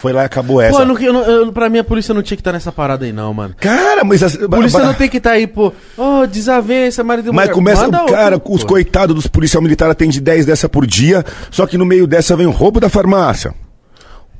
Foi 0.00 0.12
lá 0.14 0.22
e 0.22 0.24
acabou 0.24 0.60
essa. 0.62 0.72
Pô, 0.76 0.80
eu 0.82 0.86
não, 0.86 0.98
eu 0.98 1.12
não- 1.12 1.22
eu- 1.22 1.52
pra 1.52 1.68
mim 1.68 1.78
a 1.78 1.84
polícia 1.84 2.14
não 2.14 2.22
tinha 2.22 2.36
que 2.36 2.40
estar 2.40 2.52
nessa 2.52 2.72
parada 2.72 3.04
aí, 3.04 3.12
não, 3.12 3.32
mano. 3.34 3.54
Cara, 3.60 4.02
mas... 4.02 4.22
As, 4.22 4.34
A 4.34 4.48
polícia 4.48 4.78
não 4.82 4.94
tem 4.94 5.08
que 5.10 5.18
estar 5.18 5.32
aí, 5.32 5.46
pô. 5.46 5.72
Ô, 5.96 6.26
desavença, 6.26 7.04
marido 7.04 7.28
e 7.28 7.32
Mas 7.32 7.44
mulher. 7.46 7.54
começa, 7.54 7.82
Manda 7.82 8.04
cara, 8.06 8.36
outro, 8.36 8.52
os 8.54 8.62
pô. 8.62 8.68
coitados 8.68 9.14
dos 9.14 9.26
policial 9.26 9.62
militar 9.62 9.90
atende 9.90 10.18
10 10.20 10.46
dessa 10.46 10.68
por 10.70 10.86
dia, 10.86 11.22
só 11.50 11.66
que 11.66 11.76
no 11.76 11.84
meio 11.84 12.06
dessa 12.06 12.34
vem 12.34 12.46
o 12.46 12.50
roubo 12.50 12.80
da 12.80 12.88
farmácia. 12.88 13.54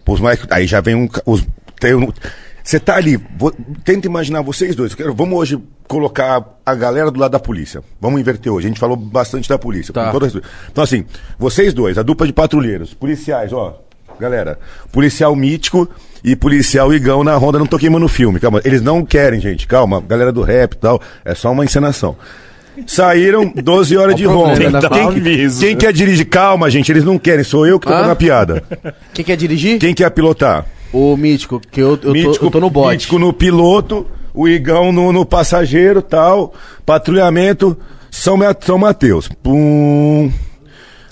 Os 0.07 0.19
mais, 0.19 0.41
aí 0.51 0.67
já 0.67 0.81
vem 0.81 0.94
um. 0.97 1.07
ca- 1.07 1.23
Os, 1.25 1.47
tem 1.78 1.94
um- 1.94 2.10
você 2.65 2.81
tá 2.81 2.97
ali, 2.97 3.17
vo- 3.39 3.53
tenta 3.85 4.07
imaginar 4.09 4.41
vocês 4.43 4.75
dois. 4.75 4.91
eu 4.91 4.97
quero- 4.97 5.15
vamos 5.15 5.39
hoje 5.39 5.59
colocar 5.87 6.44
a 6.67 6.75
galera 6.75 7.10
do 7.12 7.21
lado 7.21 7.31
da 7.33 7.39
polícia. 7.39 7.81
Vamos 8.01 8.21
inverter 8.21 8.53
hoje. 8.53 8.67
A 8.67 8.71
gente 8.71 8.81
falou 8.81 8.97
bastante 8.97 9.49
da 9.49 9.59
polícia. 9.59 9.93
Tá. 9.94 10.07
com 10.07 10.12
todo 10.12 10.25
respeito. 10.25 10.49
Então, 10.73 10.83
assim, 10.83 11.05
vocês 11.39 11.73
dois, 11.75 11.97
a 11.99 12.03
dupla 12.03 12.26
de 12.26 12.33
patrulheiros, 12.33 12.93
policiais, 12.94 13.53
ó. 13.53 13.78
Galera, 14.20 14.58
policial 14.92 15.35
mítico 15.35 15.88
e 16.22 16.36
policial 16.36 16.92
igão 16.92 17.24
na 17.24 17.35
ronda, 17.36 17.58
não 17.58 17.65
tô 17.67 17.78
queimando 17.78 18.04
o 18.04 18.08
filme, 18.08 18.38
calma. 18.38 18.60
Eles 18.65 18.83
não 18.83 19.03
querem, 19.03 19.40
gente, 19.40 19.67
calma. 19.67 20.03
Galera 20.06 20.31
do 20.31 20.42
rap 20.42 20.74
e 20.74 20.76
tal, 20.76 21.01
é 21.24 21.35
só 21.35 21.51
uma 21.51 21.65
encenação. 21.65 22.15
Saíram 22.86 23.51
12 23.56 23.97
horas 23.97 24.15
de 24.15 24.26
né? 24.26 24.81
Quem, 24.92 25.06
Aviso. 25.06 25.60
quem 25.60 25.74
quer 25.74 25.92
dirigir? 25.92 26.26
Calma, 26.28 26.70
gente, 26.70 26.92
eles 26.92 27.03
não 27.03 27.19
querem, 27.19 27.42
sou 27.42 27.67
eu 27.67 27.81
que 27.81 27.86
tô 27.86 27.92
Hã? 27.94 27.97
fazendo 27.97 28.12
a 28.12 28.17
piada. 28.17 28.62
Quem 29.15 29.24
quer 29.24 29.36
dirigir? 29.36 29.78
Quem 29.78 29.94
quer 29.94 30.10
pilotar? 30.10 30.67
O 30.92 31.17
Mítico, 31.17 31.58
que 31.58 31.81
eu, 31.81 31.99
eu, 32.03 32.36
tô, 32.38 32.47
eu 32.47 32.51
tô 32.51 32.60
no 32.60 32.69
bote. 32.69 32.92
Mítico 32.92 33.19
no 33.19 33.33
piloto, 33.33 34.06
o 34.35 34.47
Igão 34.47 34.92
no, 34.92 35.12
no 35.12 35.24
passageiro 35.24 36.03
tal. 36.03 36.53
Patrulhamento 36.85 37.74
São, 38.10 38.38
São 38.60 38.76
Mateus. 38.76 39.28
Pum. 39.42 40.31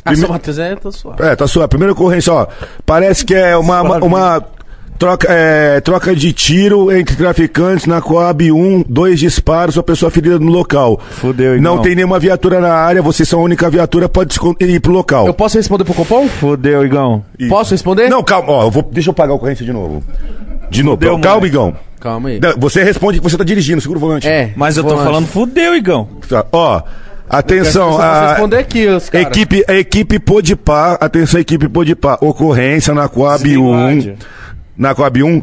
Ah, 0.09 0.13
Prime- 0.13 0.21
São 0.27 0.31
Matheus 0.31 0.59
é, 0.59 0.75
tô 0.77 0.91
suave. 0.93 1.23
É, 1.23 1.37
tá 1.37 1.47
sua 1.47 1.69
primeira 1.69 1.93
ocorrência, 1.93 2.33
ó. 2.33 2.47
Parece 2.85 3.25
que 3.25 3.35
é 3.35 3.57
uma, 3.57 3.83
uma, 3.83 3.97
uma 3.99 4.45
troca, 4.99 5.27
é, 5.31 5.81
troca 5.81 6.15
de 6.17 6.33
tiro 6.33 6.91
entre 6.91 7.15
traficantes 7.17 7.87
na 7.87 8.01
Coab 8.01 8.51
1, 8.51 8.85
dois 8.89 9.21
disparos, 9.21 9.77
uma 9.77 9.83
pessoa 9.83 10.11
ferida 10.11 10.39
no 10.39 10.51
local. 10.51 11.01
Fudeu, 11.11 11.57
Igão. 11.57 11.77
Não 11.77 11.83
tem 11.83 11.95
nenhuma 11.95 12.19
viatura 12.19 12.61
na 12.61 12.73
área, 12.75 13.01
vocês 13.01 13.29
são 13.29 13.41
a 13.41 13.43
única 13.45 13.69
viatura, 13.71 14.09
pode 14.09 14.37
ir 14.61 14.81
pro 14.81 14.93
local. 14.93 15.27
Eu 15.27 15.35
posso 15.35 15.57
responder 15.57 15.85
pro 15.85 15.95
Copom? 15.95 16.27
Fudeu, 16.29 16.85
Igão. 16.85 17.23
E- 17.39 17.49
Posso 17.49 17.73
responder? 17.73 18.09
Não, 18.09 18.23
calma, 18.23 18.51
ó, 18.51 18.65
eu 18.65 18.71
vou, 18.71 18.83
deixa 18.91 19.11
eu 19.11 19.15
pagar 19.15 19.33
a 19.33 19.37
ocorrência 19.37 19.65
de 19.65 19.73
novo. 19.73 20.03
De 20.71 20.83
novo, 20.83 20.97
Fudeu, 20.97 21.19
calma, 21.21 21.37
moleque. 21.37 21.47
Igão. 21.55 21.77
Calma 22.01 22.29
aí. 22.29 22.39
Não, 22.41 22.55
Você 22.59 22.85
responde 22.85 23.19
que 23.19 23.25
você 23.29 23.37
tá 23.37 23.43
dirigindo, 23.43 23.81
segura 23.81 23.99
o 23.99 24.01
volante. 24.01 24.29
É. 24.29 24.53
Mas 24.55 24.77
eu 24.77 24.83
tô 24.85 24.91
volante. 24.91 25.07
falando 25.07 25.27
fudeu, 25.27 25.75
Igão. 25.75 26.07
Tá, 26.29 26.45
Ó, 26.53 26.81
atenção, 27.29 28.01
a 28.01 28.31
responder 28.31 28.59
aqui, 28.59 28.87
equipe, 29.13 29.65
a 29.69 29.75
equipe 29.75 30.19
Podipar, 30.19 30.99
atenção, 31.01 31.41
equipe 31.41 31.69
Podipar, 31.69 32.19
ocorrência 32.21 32.95
na 32.95 33.09
Coab 33.09 33.57
o 33.57 33.65
1, 33.65 33.73
rádio. 33.73 34.17
na 34.77 34.95
Coab 34.95 35.23
1, 35.23 35.43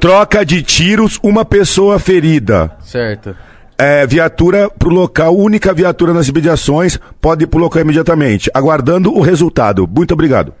troca 0.00 0.44
de 0.44 0.62
tiros, 0.62 1.18
uma 1.22 1.44
pessoa 1.44 1.98
ferida. 1.98 2.70
Certo. 2.82 3.34
É, 3.76 4.06
viatura 4.06 4.70
pro 4.70 4.90
local, 4.90 5.36
única 5.36 5.72
viatura 5.72 6.12
nas 6.12 6.28
imediações, 6.28 6.98
pode 7.20 7.44
ir 7.44 7.46
pro 7.46 7.58
local 7.58 7.82
imediatamente, 7.82 8.50
aguardando 8.54 9.12
o 9.12 9.20
resultado. 9.20 9.88
Muito 9.88 10.14
obrigado. 10.14 10.52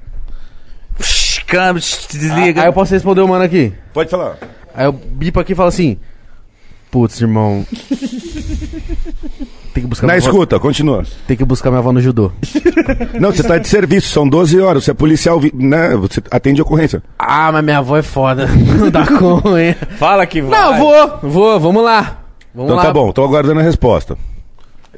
Desliga. 2.10 2.62
Aí 2.62 2.68
eu 2.68 2.72
posso 2.72 2.92
responder 2.92 3.20
o 3.20 3.28
mano 3.28 3.44
aqui. 3.44 3.72
Pode 3.92 4.10
falar. 4.10 4.36
Aí 4.74 4.86
eu 4.86 4.92
bipo 4.92 5.38
aqui 5.38 5.52
e 5.52 5.54
falo 5.54 5.68
assim: 5.68 5.98
Putz, 6.90 7.20
irmão. 7.20 7.66
Tem 9.74 9.82
que 9.82 9.88
buscar 9.88 10.06
Na 10.06 10.12
minha 10.14 10.22
avó, 10.22 10.30
escuta, 10.30 10.60
continua. 10.60 11.02
tem 11.26 11.36
que 11.36 11.44
buscar 11.44 11.68
minha 11.70 11.80
avó 11.80 11.92
no 11.92 12.00
judô. 12.00 12.30
Não, 13.20 13.32
você 13.32 13.42
tá 13.42 13.58
de 13.58 13.66
serviço, 13.68 14.08
são 14.08 14.26
12 14.28 14.60
horas, 14.60 14.84
você 14.84 14.92
é 14.92 14.94
policial, 14.94 15.40
vi- 15.40 15.52
né? 15.52 15.96
Você 15.96 16.22
atende 16.30 16.62
ocorrência. 16.62 17.02
Ah, 17.18 17.50
mas 17.50 17.64
minha 17.64 17.78
avó 17.78 17.96
é 17.96 18.02
foda. 18.02 18.46
Não 18.78 18.88
dá 18.88 19.04
como, 19.04 19.58
hein? 19.58 19.74
Fala 19.98 20.24
que 20.26 20.40
vai. 20.40 20.58
Não, 20.60 20.78
vou, 20.78 21.18
vou, 21.30 21.60
vamos 21.60 21.82
lá. 21.84 22.22
Vamos 22.54 22.70
Então 22.70 22.76
lá. 22.76 22.82
tá 22.84 22.92
bom, 22.92 23.10
tô 23.10 23.24
aguardando 23.24 23.58
a 23.58 23.62
resposta. 23.64 24.16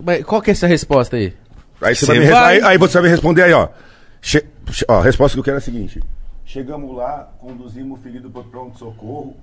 Mas 0.04 0.22
qual 0.24 0.42
que 0.42 0.50
é 0.50 0.52
essa 0.52 0.66
resposta 0.66 1.16
aí? 1.16 1.32
Aí 1.80 1.94
você, 1.94 2.04
Você 2.04 2.12
vai 2.12 2.18
me, 2.20 2.26
vai. 2.30 2.56
Aí, 2.58 2.62
aí 2.64 2.78
você 2.78 2.94
vai 2.94 3.04
me 3.04 3.08
responder 3.08 3.42
aí, 3.44 3.52
ó. 3.54 3.68
Che- 4.20 4.44
che- 4.70 4.84
ó. 4.88 4.98
A 5.00 5.02
resposta 5.02 5.34
que 5.36 5.40
eu 5.40 5.44
quero 5.44 5.56
é 5.56 5.58
a 5.58 5.62
seguinte: 5.62 6.02
Chegamos 6.44 6.94
lá, 6.94 7.30
conduzimos 7.40 7.98
o 7.98 8.02
ferido 8.02 8.28
para 8.28 8.42
pronto-socorro. 8.42 9.34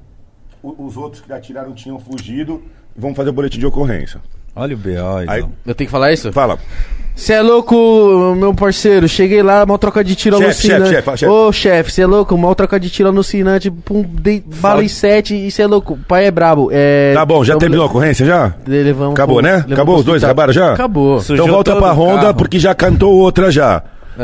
o- 0.62 0.86
Os 0.86 0.96
outros 0.96 1.22
que 1.24 1.34
atiraram 1.34 1.74
tinham 1.74 1.98
fugido. 2.00 2.62
Vamos 2.96 3.18
fazer 3.18 3.32
o 3.32 3.34
boletim 3.34 3.58
de 3.58 3.66
ocorrência. 3.66 4.22
Olha 4.56 4.76
o 4.76 4.78
B.O. 4.78 5.18
Aí. 5.28 5.44
Eu 5.66 5.74
tenho 5.76 5.88
que 5.88 5.92
falar 5.92 6.12
isso? 6.14 6.32
fala. 6.32 6.58
Você 7.16 7.34
é 7.34 7.42
louco, 7.44 8.34
meu 8.36 8.56
parceiro. 8.56 9.08
Cheguei 9.08 9.44
lá, 9.44 9.66
mal 9.68 9.78
troca 9.78 10.04
de 10.04 10.16
tiro 10.16 10.36
Chefe, 10.38 10.48
alucinante. 10.72 10.90
chefe, 10.90 11.06
chefe, 11.06 11.18
chefe. 11.20 11.32
Ô, 11.32 11.52
chefe, 11.52 11.92
você 11.92 12.02
é 12.02 12.08
louco, 12.08 12.36
mal 12.36 12.56
troca 12.56 12.80
de 12.80 12.90
tiro 12.90 13.08
alucinante. 13.10 13.70
Pum, 13.70 14.04
dei 14.04 14.44
bala 14.60 14.84
em 14.84 14.88
sete 14.88 15.36
e 15.36 15.52
você 15.52 15.62
é 15.62 15.68
louco. 15.68 15.94
O 15.94 15.98
pai 15.98 16.26
é 16.26 16.32
brabo. 16.32 16.70
É, 16.72 17.14
Tá 17.14 17.24
bom, 17.24 17.44
já 17.44 17.56
terminou 17.56 17.84
a 17.84 17.88
ocorrência 17.88 18.26
já? 18.26 18.54
levamos 18.66 19.14
Acabou, 19.14 19.36
pro- 19.38 19.44
né? 19.46 19.52
levamos 19.58 19.74
Acabou 19.74 19.94
pro 19.96 20.00
os 20.00 20.06
dois? 20.06 20.16
hospital. 20.24 20.30
Acabaram 20.32 20.54
já? 20.54 20.74
Acabou. 20.74 21.20
Sujou 21.22 21.36
Então 21.46 21.54
volta 21.54 21.72
todo 21.74 21.82
pra 21.84 21.94
o 21.94 21.96
Honda, 21.96 22.22
carro. 22.22 22.34
porque 22.36 22.58
já 22.58 22.74
cantou 22.74 23.14
outra 23.14 23.52
já. 23.52 23.84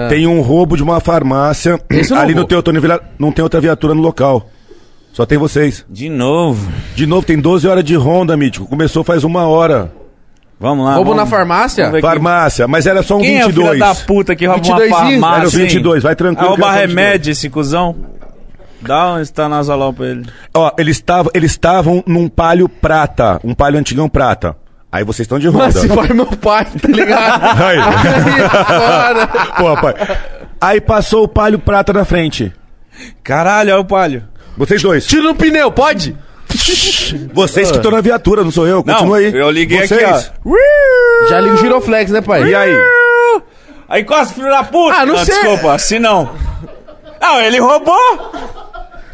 Tem 0.10 0.26
um 0.26 0.42
roubo 0.42 0.76
de 0.76 0.82
uma 0.84 1.00
farmácia. 1.00 1.80
Esse 1.92 2.12
eu 2.12 2.16
não 2.16 2.24
Ali 2.24 2.34
no 2.34 2.42
vou. 2.42 2.48
Teotônio 2.48 2.82
Vila 2.82 3.00
não 3.20 3.32
tem 3.32 3.44
outra 3.44 3.62
viatura 3.62 3.94
no 3.94 4.02
local. 4.02 4.48
Só 5.14 5.26
tem 5.28 5.38
vocês. 5.38 5.86
De 5.90 6.10
novo. 6.10 6.72
De 6.96 7.06
novo, 7.06 7.26
tem 7.26 7.40
12 7.40 7.68
horas 7.68 7.84
de 7.84 7.96
Honda, 7.96 8.36
Mítico. 8.38 8.68
Começou 8.68 9.04
faz 9.04 9.24
uma 9.24 9.48
hora. 9.48 9.92
Vamos 10.60 10.86
lá. 10.86 10.96
Roubo 10.96 11.12
vamos- 11.12 11.24
na 11.24 11.30
farmácia? 11.38 11.90
quem- 11.90 12.02
Farmácia, 12.02 12.68
mas 12.68 12.86
era 12.86 13.02
só 13.02 13.18
um 13.18 13.22
Quem 13.22 13.40
é 13.40 13.46
o 13.46 13.48
22. 13.48 13.70
filho 13.70 13.80
da 13.80 13.96
puta 13.96 14.36
que 14.36 14.46
rouba 14.46 14.62
22 14.62 14.90
uma 14.92 14.98
farmácia, 15.00 15.38
Era 15.40 15.48
o 15.48 15.52
22, 15.52 15.96
hein? 15.96 16.02
vai 16.02 16.16
tranquilo 16.16 16.48
Ah, 16.48 16.50
roubar 16.52 16.68
é 16.68 16.70
o 16.70 16.88
22. 16.88 16.90
remédio, 17.06 17.32
esse 17.32 17.50
cuzão. 17.50 17.96
Dá 18.82 19.14
um 19.14 19.20
estanazolol 19.20 19.94
pra 19.94 20.06
ele. 20.08 20.26
Ó, 20.54 20.72
eles 20.78 20.98
estavam 20.98 21.32
eles 21.34 21.52
estavam 21.52 22.04
num 22.08 22.28
palio 22.30 22.68
prata, 22.70 23.40
um 23.44 23.54
palio 23.54 23.80
antigão 23.80 24.08
prata. 24.10 24.56
Aí 24.92 25.04
vocês 25.04 25.26
estão 25.26 25.38
de 25.38 25.48
Honda. 25.48 25.66
Mas 25.66 25.76
se 25.76 25.88
for 25.88 26.14
meu 26.14 26.26
pai, 26.26 26.66
tá 26.82 26.88
ligado? 26.88 27.44
Aí. 27.64 27.78
Foda. 28.64 29.28
Pô, 29.58 29.78
pai. 29.82 29.94
Aí 30.60 30.82
passou 30.82 31.24
o 31.24 31.28
palio 31.28 31.60
prata 31.60 31.94
na 31.94 32.04
frente. 32.06 32.52
Caralho, 33.24 33.72
olha 33.74 33.82
o 33.82 33.86
palho. 33.86 34.24
Vocês 34.58 34.82
dois. 34.82 35.06
Tira 35.06 35.24
no 35.24 35.36
pneu, 35.36 35.72
pode? 35.72 36.18
Vocês 37.34 37.70
que 37.72 37.78
estão 37.78 37.92
na 37.92 38.02
viatura, 38.02 38.44
não 38.44 38.52
sou 38.52 38.68
eu. 38.68 38.84
Continua 38.84 39.20
Não, 39.20 39.28
aí. 39.28 39.34
eu 39.34 39.50
liguei 39.50 39.88
Vocês. 39.88 40.04
aqui, 40.04 40.32
ó. 40.46 41.30
Já 41.30 41.40
liga 41.40 41.56
o 41.56 41.58
giroflex, 41.58 42.12
né, 42.12 42.22
pai? 42.22 42.44
E 42.50 42.56
aí? 42.56 42.76
Aí 43.88 44.02
encosta, 44.02 44.34
filho 44.34 44.50
da 44.50 44.64
puta. 44.64 44.96
Ah, 44.96 45.06
não 45.06 45.18
sei. 45.18 45.34
Desculpa, 45.36 45.74
assim 45.74 46.00
não. 46.00 46.30
Não, 47.22 47.42
ele 47.42 47.60
roubou. 47.60 47.98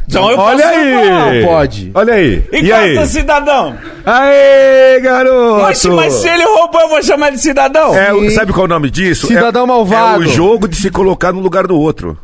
Então 0.08 0.30
eu 0.30 0.38
Olha 0.38 0.64
posso 0.64 0.80
aí. 0.80 0.94
roubar. 0.94 1.44
Pode. 1.44 1.92
Olha 1.94 2.14
aí. 2.14 2.44
E 2.52 2.60
Encosta, 2.60 2.84
aí? 3.02 3.08
cidadão. 3.08 3.78
Aê, 4.06 5.00
garoto! 5.02 5.62
Mas, 5.64 5.86
mas 5.86 6.14
se 6.14 6.30
ele 6.30 6.44
roubou, 6.44 6.82
eu 6.82 6.90
vou 6.90 7.02
chamar 7.04 7.32
de 7.32 7.40
cidadão. 7.40 7.96
É, 7.96 8.30
sabe 8.30 8.54
qual 8.54 8.66
é 8.66 8.70
o 8.70 8.70
nome 8.70 8.92
disso? 8.92 9.28
Cidadão 9.28 9.64
é, 9.64 9.68
malvado. 9.68 10.24
É 10.24 10.28
o 10.28 10.30
jogo 10.30 10.68
de 10.68 10.76
se 10.76 10.92
colocar 10.92 11.34
no 11.34 11.40
lugar 11.40 11.66
do 11.66 11.78
outro. 11.80 12.18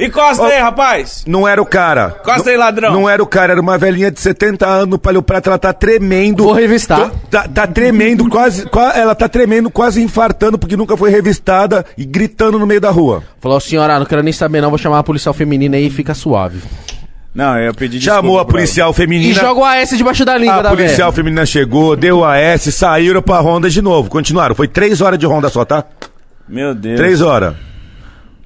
Encosta 0.00 0.44
aí, 0.46 0.58
rapaz! 0.60 1.24
Não 1.26 1.46
era 1.46 1.60
o 1.60 1.66
cara. 1.66 2.16
Encosta 2.22 2.50
aí, 2.50 2.56
ladrão! 2.56 2.92
Não 2.92 3.08
era 3.08 3.22
o 3.22 3.26
cara, 3.26 3.52
era 3.52 3.60
uma 3.60 3.76
velhinha 3.76 4.10
de 4.10 4.18
70 4.20 4.66
anos 4.66 4.88
no 4.88 4.98
Palio 4.98 5.22
Prata, 5.22 5.50
ela 5.50 5.58
tá 5.58 5.72
tremendo. 5.72 6.44
Vou 6.44 6.52
revistar. 6.52 7.10
Tá, 7.30 7.46
tá 7.46 7.66
tremendo, 7.66 8.28
quase, 8.28 8.66
qua- 8.66 8.92
ela 8.96 9.14
tá 9.14 9.28
tremendo, 9.28 9.70
quase 9.70 10.02
infartando, 10.02 10.58
porque 10.58 10.76
nunca 10.76 10.96
foi 10.96 11.10
revistada 11.10 11.84
e 11.98 12.04
gritando 12.04 12.58
no 12.58 12.66
meio 12.66 12.80
da 12.80 12.90
rua. 12.90 13.22
Falou, 13.40 13.60
senhora, 13.60 13.98
não 13.98 14.06
quero 14.06 14.22
nem 14.22 14.32
saber 14.32 14.60
não, 14.60 14.70
vou 14.70 14.78
chamar 14.78 14.98
a 15.00 15.02
policial 15.02 15.34
feminina 15.34 15.76
aí 15.76 15.86
e 15.86 15.90
fica 15.90 16.14
suave. 16.14 16.60
Não, 17.32 17.56
eu 17.58 17.72
pedi 17.72 18.00
Chamou 18.00 18.18
a 18.18 18.22
desculpa 18.22 18.44
pra 18.46 18.52
policial 18.54 18.90
E 18.90 18.94
feminina. 18.94 19.34
joga 19.34 19.60
o 19.60 19.64
AS 19.64 19.90
debaixo 19.96 20.24
da 20.24 20.36
língua 20.36 20.56
A 20.56 20.62
da 20.62 20.68
policial 20.70 21.10
velha. 21.10 21.12
feminina 21.12 21.46
chegou, 21.46 21.94
deu 21.94 22.24
a 22.24 22.36
S, 22.36 22.72
saíram 22.72 23.22
pra 23.22 23.38
ronda 23.38 23.70
de 23.70 23.80
novo. 23.80 24.10
Continuaram. 24.10 24.54
Foi 24.54 24.66
três 24.66 25.00
horas 25.00 25.16
de 25.18 25.26
ronda 25.26 25.48
só, 25.48 25.64
tá? 25.64 25.84
Meu 26.48 26.74
Deus. 26.74 26.96
Três 26.96 27.20
horas. 27.22 27.54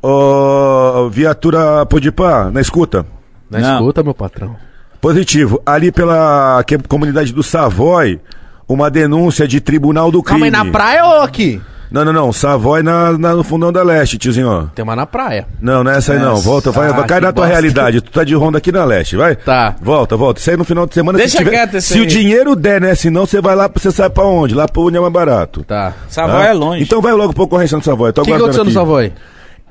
Ô, 0.07 1.09
viatura 1.09 1.87
Podipã, 1.87 2.51
na 2.53 2.61
escuta. 2.61 3.07
Na 3.51 3.59
Não. 3.59 3.75
escuta, 3.77 4.03
meu 4.03 4.13
patrão. 4.15 4.55
Positivo. 5.01 5.63
Ali 5.65 5.91
pela 5.91 6.63
que- 6.67 6.77
comunidade 6.79 7.33
do 7.33 7.43
Savoy, 7.43 8.21
uma 8.69 8.91
denúncia 8.91 9.49
de 9.49 9.61
tribunal 9.61 10.11
do 10.11 10.23
Calma 10.23 10.45
crime. 10.47 10.57
aí, 10.57 10.65
na 10.65 10.71
praia 10.71 11.05
ou 11.07 11.23
aqui? 11.23 11.61
Não, 11.91 12.05
não, 12.05 12.13
não. 12.13 12.33
Savoy 12.33 12.83
na, 12.83 13.17
na- 13.17 13.35
no 13.35 13.43
fundão 13.45 13.73
da 13.73 13.83
leste, 13.83 14.19
tiozinho. 14.19 14.71
Tem 14.75 14.83
uma 14.83 14.95
na 14.97 15.07
praia. 15.07 15.47
Não, 15.61 15.83
não 15.83 15.91
é 15.93 15.97
essa 15.99 16.13
aí 16.15 16.19
não. 16.19 16.37
Volta, 16.37 16.71
vai, 16.71 16.89
Ah, 16.89 16.93
vai 16.93 17.07
cai 17.07 17.19
que 17.21 17.27
na 17.27 17.33
tua 17.33 17.43
bosta. 17.45 17.53
realidade. 17.53 18.01
Tu 18.03 18.11
tá 18.11 18.25
de 18.25 18.35
ronda 18.35 18.59
aqui 18.59 18.71
na 18.73 18.85
leste, 18.85 19.17
vai? 19.17 19.37
Tá. 19.37 19.75
Volta, 19.81 20.17
volta. 20.17 20.39
Isso 20.41 20.51
aí 20.51 20.57
no 20.57 20.65
final 20.65 20.87
de 20.87 20.93
semana. 20.95 21.17
Deixa 21.19 21.33
se 21.33 21.39
tiver- 21.39 21.51
quieto 21.51 21.75
esse 21.77 21.93
Se 21.95 21.99
o 21.99 22.03
aí. 22.03 22.07
dinheiro 22.09 22.55
der, 22.57 22.81
né? 22.81 22.95
Senão 22.95 23.25
você 23.27 23.41
vai 23.41 23.55
lá, 23.55 23.71
você 23.73 23.91
sabe 23.91 24.15
pra 24.15 24.25
onde? 24.25 24.55
Lá 24.55 24.67
pro 24.67 24.83
onde 24.87 24.97
é 24.97 25.01
mais 25.01 25.13
barato. 25.13 25.63
Tá. 25.65 25.93
Savoy 26.09 26.43
Tá? 26.43 26.47
é 26.49 26.53
longe. 26.53 26.83
Então 26.83 27.01
vai 27.01 27.13
logo 27.13 27.33
pra 27.33 27.45
ocorrência 27.45 27.77
no 27.77 27.83
Savoy. 27.85 28.11
O 28.11 28.13
que, 28.13 28.23
que 28.23 28.33
aconteceu 28.33 28.65
no. 28.65 28.71
Savoy? 28.73 29.13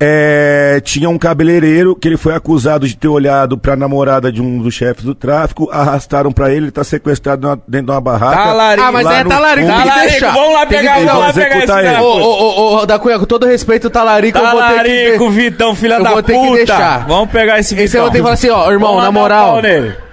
É, 0.06 0.82
tinha 0.84 1.10
um 1.10 1.18
cabeleireiro 1.18 1.96
que 1.96 2.08
ele 2.08 2.18
foi 2.18 2.36
acusado 2.36 2.86
de 2.86 2.96
ter 2.98 3.08
olhado 3.08 3.58
pra 3.58 3.76
namorada 3.76 4.30
de 4.32 4.42
um 4.42 4.58
dos 4.62 4.74
chefes 4.74 5.04
do 5.06 5.16
tráfico, 5.16 5.70
arrastaram 5.72 6.30
pra 6.32 6.50
ele, 6.52 6.66
ele 6.66 6.72
tá 6.72 6.84
sequestrado 6.84 7.48
na- 7.48 7.58
dentro 7.68 7.86
de 7.88 7.92
uma 7.94 8.02
barraca. 8.02 8.36
Talarico. 8.44 8.88
Ah, 8.88 8.92
mas 8.92 9.06
Lá 9.06 9.20
é 9.20 9.24
talarico, 9.24 9.68
tem 9.68 9.76
fundo. 9.76 9.84
que 9.84 9.90
Talarico, 9.90 10.12
deixar. 10.12 10.34
vamos 10.34 10.54
lá 10.54 10.66
Tem 10.66 10.78
pegar, 10.80 10.94
vamos 10.96 11.14
lá 11.20 11.34
pegar 11.34 11.58
esse 11.64 11.72
ele. 11.72 11.92
da 11.94 12.02
Ô, 12.02 12.06
ô, 12.06 12.22
ô, 12.22 12.76
ô, 12.82 12.86
da 12.86 13.00
Cunha, 13.00 13.20
com 13.20 13.26
todo 13.26 13.46
respeito, 13.46 13.88
o 13.88 13.90
talarico, 13.90 14.38
eu 14.38 14.42
vou 14.44 14.52
ter 14.52 14.58
que... 14.58 14.68
Talarico, 14.74 15.30
Vitão, 15.30 15.76
filha 15.76 15.96
eu 15.96 16.04
da 16.04 16.10
vou 16.12 16.24
ter 16.24 16.34
puta. 16.34 16.50
que 16.50 16.56
deixar. 16.58 17.08
Vamos 17.08 17.30
pegar 17.32 17.60
esse 17.60 17.74
Esse 17.76 17.84
eu 17.84 17.88
Vitão. 17.88 18.02
vou 18.04 18.12
ter 18.12 18.18
que 18.18 18.24
falar 18.24 18.34
assim, 18.34 18.50
ó, 18.50 18.72
irmão, 18.72 18.90
Vamos 18.96 19.04
na 19.06 19.12
moral. 19.12 19.62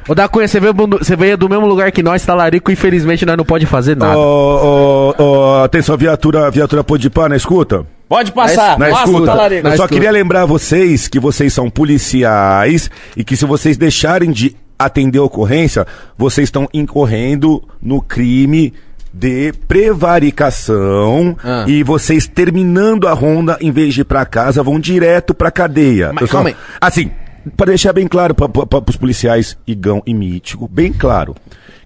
Ô, 0.09 0.15
da 0.15 0.29
Cunha, 0.29 0.49
você 0.49 0.59
veio, 0.59 0.75
você 0.75 1.15
veio 1.15 1.37
do 1.37 1.49
mesmo 1.49 1.67
lugar 1.67 1.91
que 1.93 2.03
nós, 2.03 2.25
talarico, 2.25 2.71
infelizmente 2.73 3.25
nós 3.27 3.37
não 3.37 3.45
pode 3.45 3.67
fazer 3.67 3.97
nada. 3.97 4.17
Ô, 4.19 5.15
ô, 5.19 5.23
ô, 5.23 5.63
atenção, 5.65 5.97
viatura, 5.97 6.51
viatura 6.51 6.83
Podipá, 6.83 7.29
na 7.29 7.37
escuta? 7.37 7.87
Pode 8.09 8.33
passar. 8.33 8.77
Na 8.79 8.89
Passa, 8.91 9.05
escuta. 9.05 9.27
talarico. 9.27 9.67
Eu 9.67 9.71
só 9.71 9.75
escuta. 9.85 9.95
queria 9.95 10.11
lembrar 10.11 10.45
vocês 10.47 11.07
que 11.07 11.21
vocês 11.21 11.53
são 11.53 11.71
policiais 11.71 12.91
e 13.17 13.23
que 13.23 13.37
se 13.37 13.45
vocês 13.45 13.77
deixarem 13.77 14.33
de 14.33 14.57
atender 14.79 15.19
a 15.19 15.23
ocorrência, 15.23 15.87
vocês 16.19 16.49
estão 16.49 16.69
incorrendo 16.75 17.63
no 17.81 18.01
crime 18.01 18.73
de 19.13 19.53
prevaricação 19.69 21.37
Ah. 21.43 21.65
e 21.67 21.83
vocês 21.83 22.27
terminando 22.27 23.07
a 23.09 23.13
ronda, 23.13 23.57
em 23.61 23.71
vez 23.71 23.95
de 23.95 24.01
ir 24.03 24.05
pra 24.05 24.25
casa, 24.25 24.63
vão 24.63 24.79
direto 24.79 25.35
pra 25.35 25.51
cadeia. 25.51 26.11
Mas 26.13 26.29
só- 26.31 26.37
calma 26.37 26.51
aí. 26.51 26.57
Assim, 26.81 27.11
para 27.57 27.67
deixar 27.67 27.93
bem 27.93 28.07
claro 28.07 28.35
para 28.35 28.85
os 28.89 28.97
policiais 28.97 29.57
Igão 29.67 30.03
e 30.07 30.13
Mítico, 30.15 30.69
bem 30.69 30.93
claro, 30.93 31.35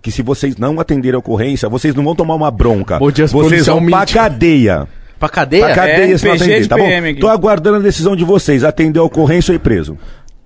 que 0.03 0.11
se 0.11 0.23
vocês 0.23 0.57
não 0.57 0.79
atenderem 0.81 1.17
a 1.17 1.19
ocorrência, 1.19 1.69
vocês 1.69 1.95
não 1.95 2.05
vão 2.05 2.15
tomar 2.15 2.35
uma 2.35 2.51
bronca. 2.51 2.99
Bom 2.99 3.11
dia, 3.11 3.27
vocês 3.27 3.67
vão 3.67 3.85
pra 3.87 4.01
Mítico. 4.01 4.19
cadeia. 4.19 4.89
Pra 5.19 5.29
cadeia? 5.29 5.65
Pra 5.67 5.75
cadeia 5.75 6.19
se 6.19 6.27
não 6.27 6.35
atender, 6.35 6.63
de 6.63 6.69
tá 6.69 6.77
bom? 6.77 6.87
PM 6.87 7.09
aqui. 7.11 7.21
Tô 7.21 7.29
aguardando 7.29 7.77
a 7.77 7.81
decisão 7.81 8.15
de 8.15 8.25
vocês, 8.25 8.65
atender 8.65 8.99
a 8.99 9.03
ocorrência 9.03 9.53
ou 9.53 9.57
ir 9.57 9.61
preso. 9.61 9.97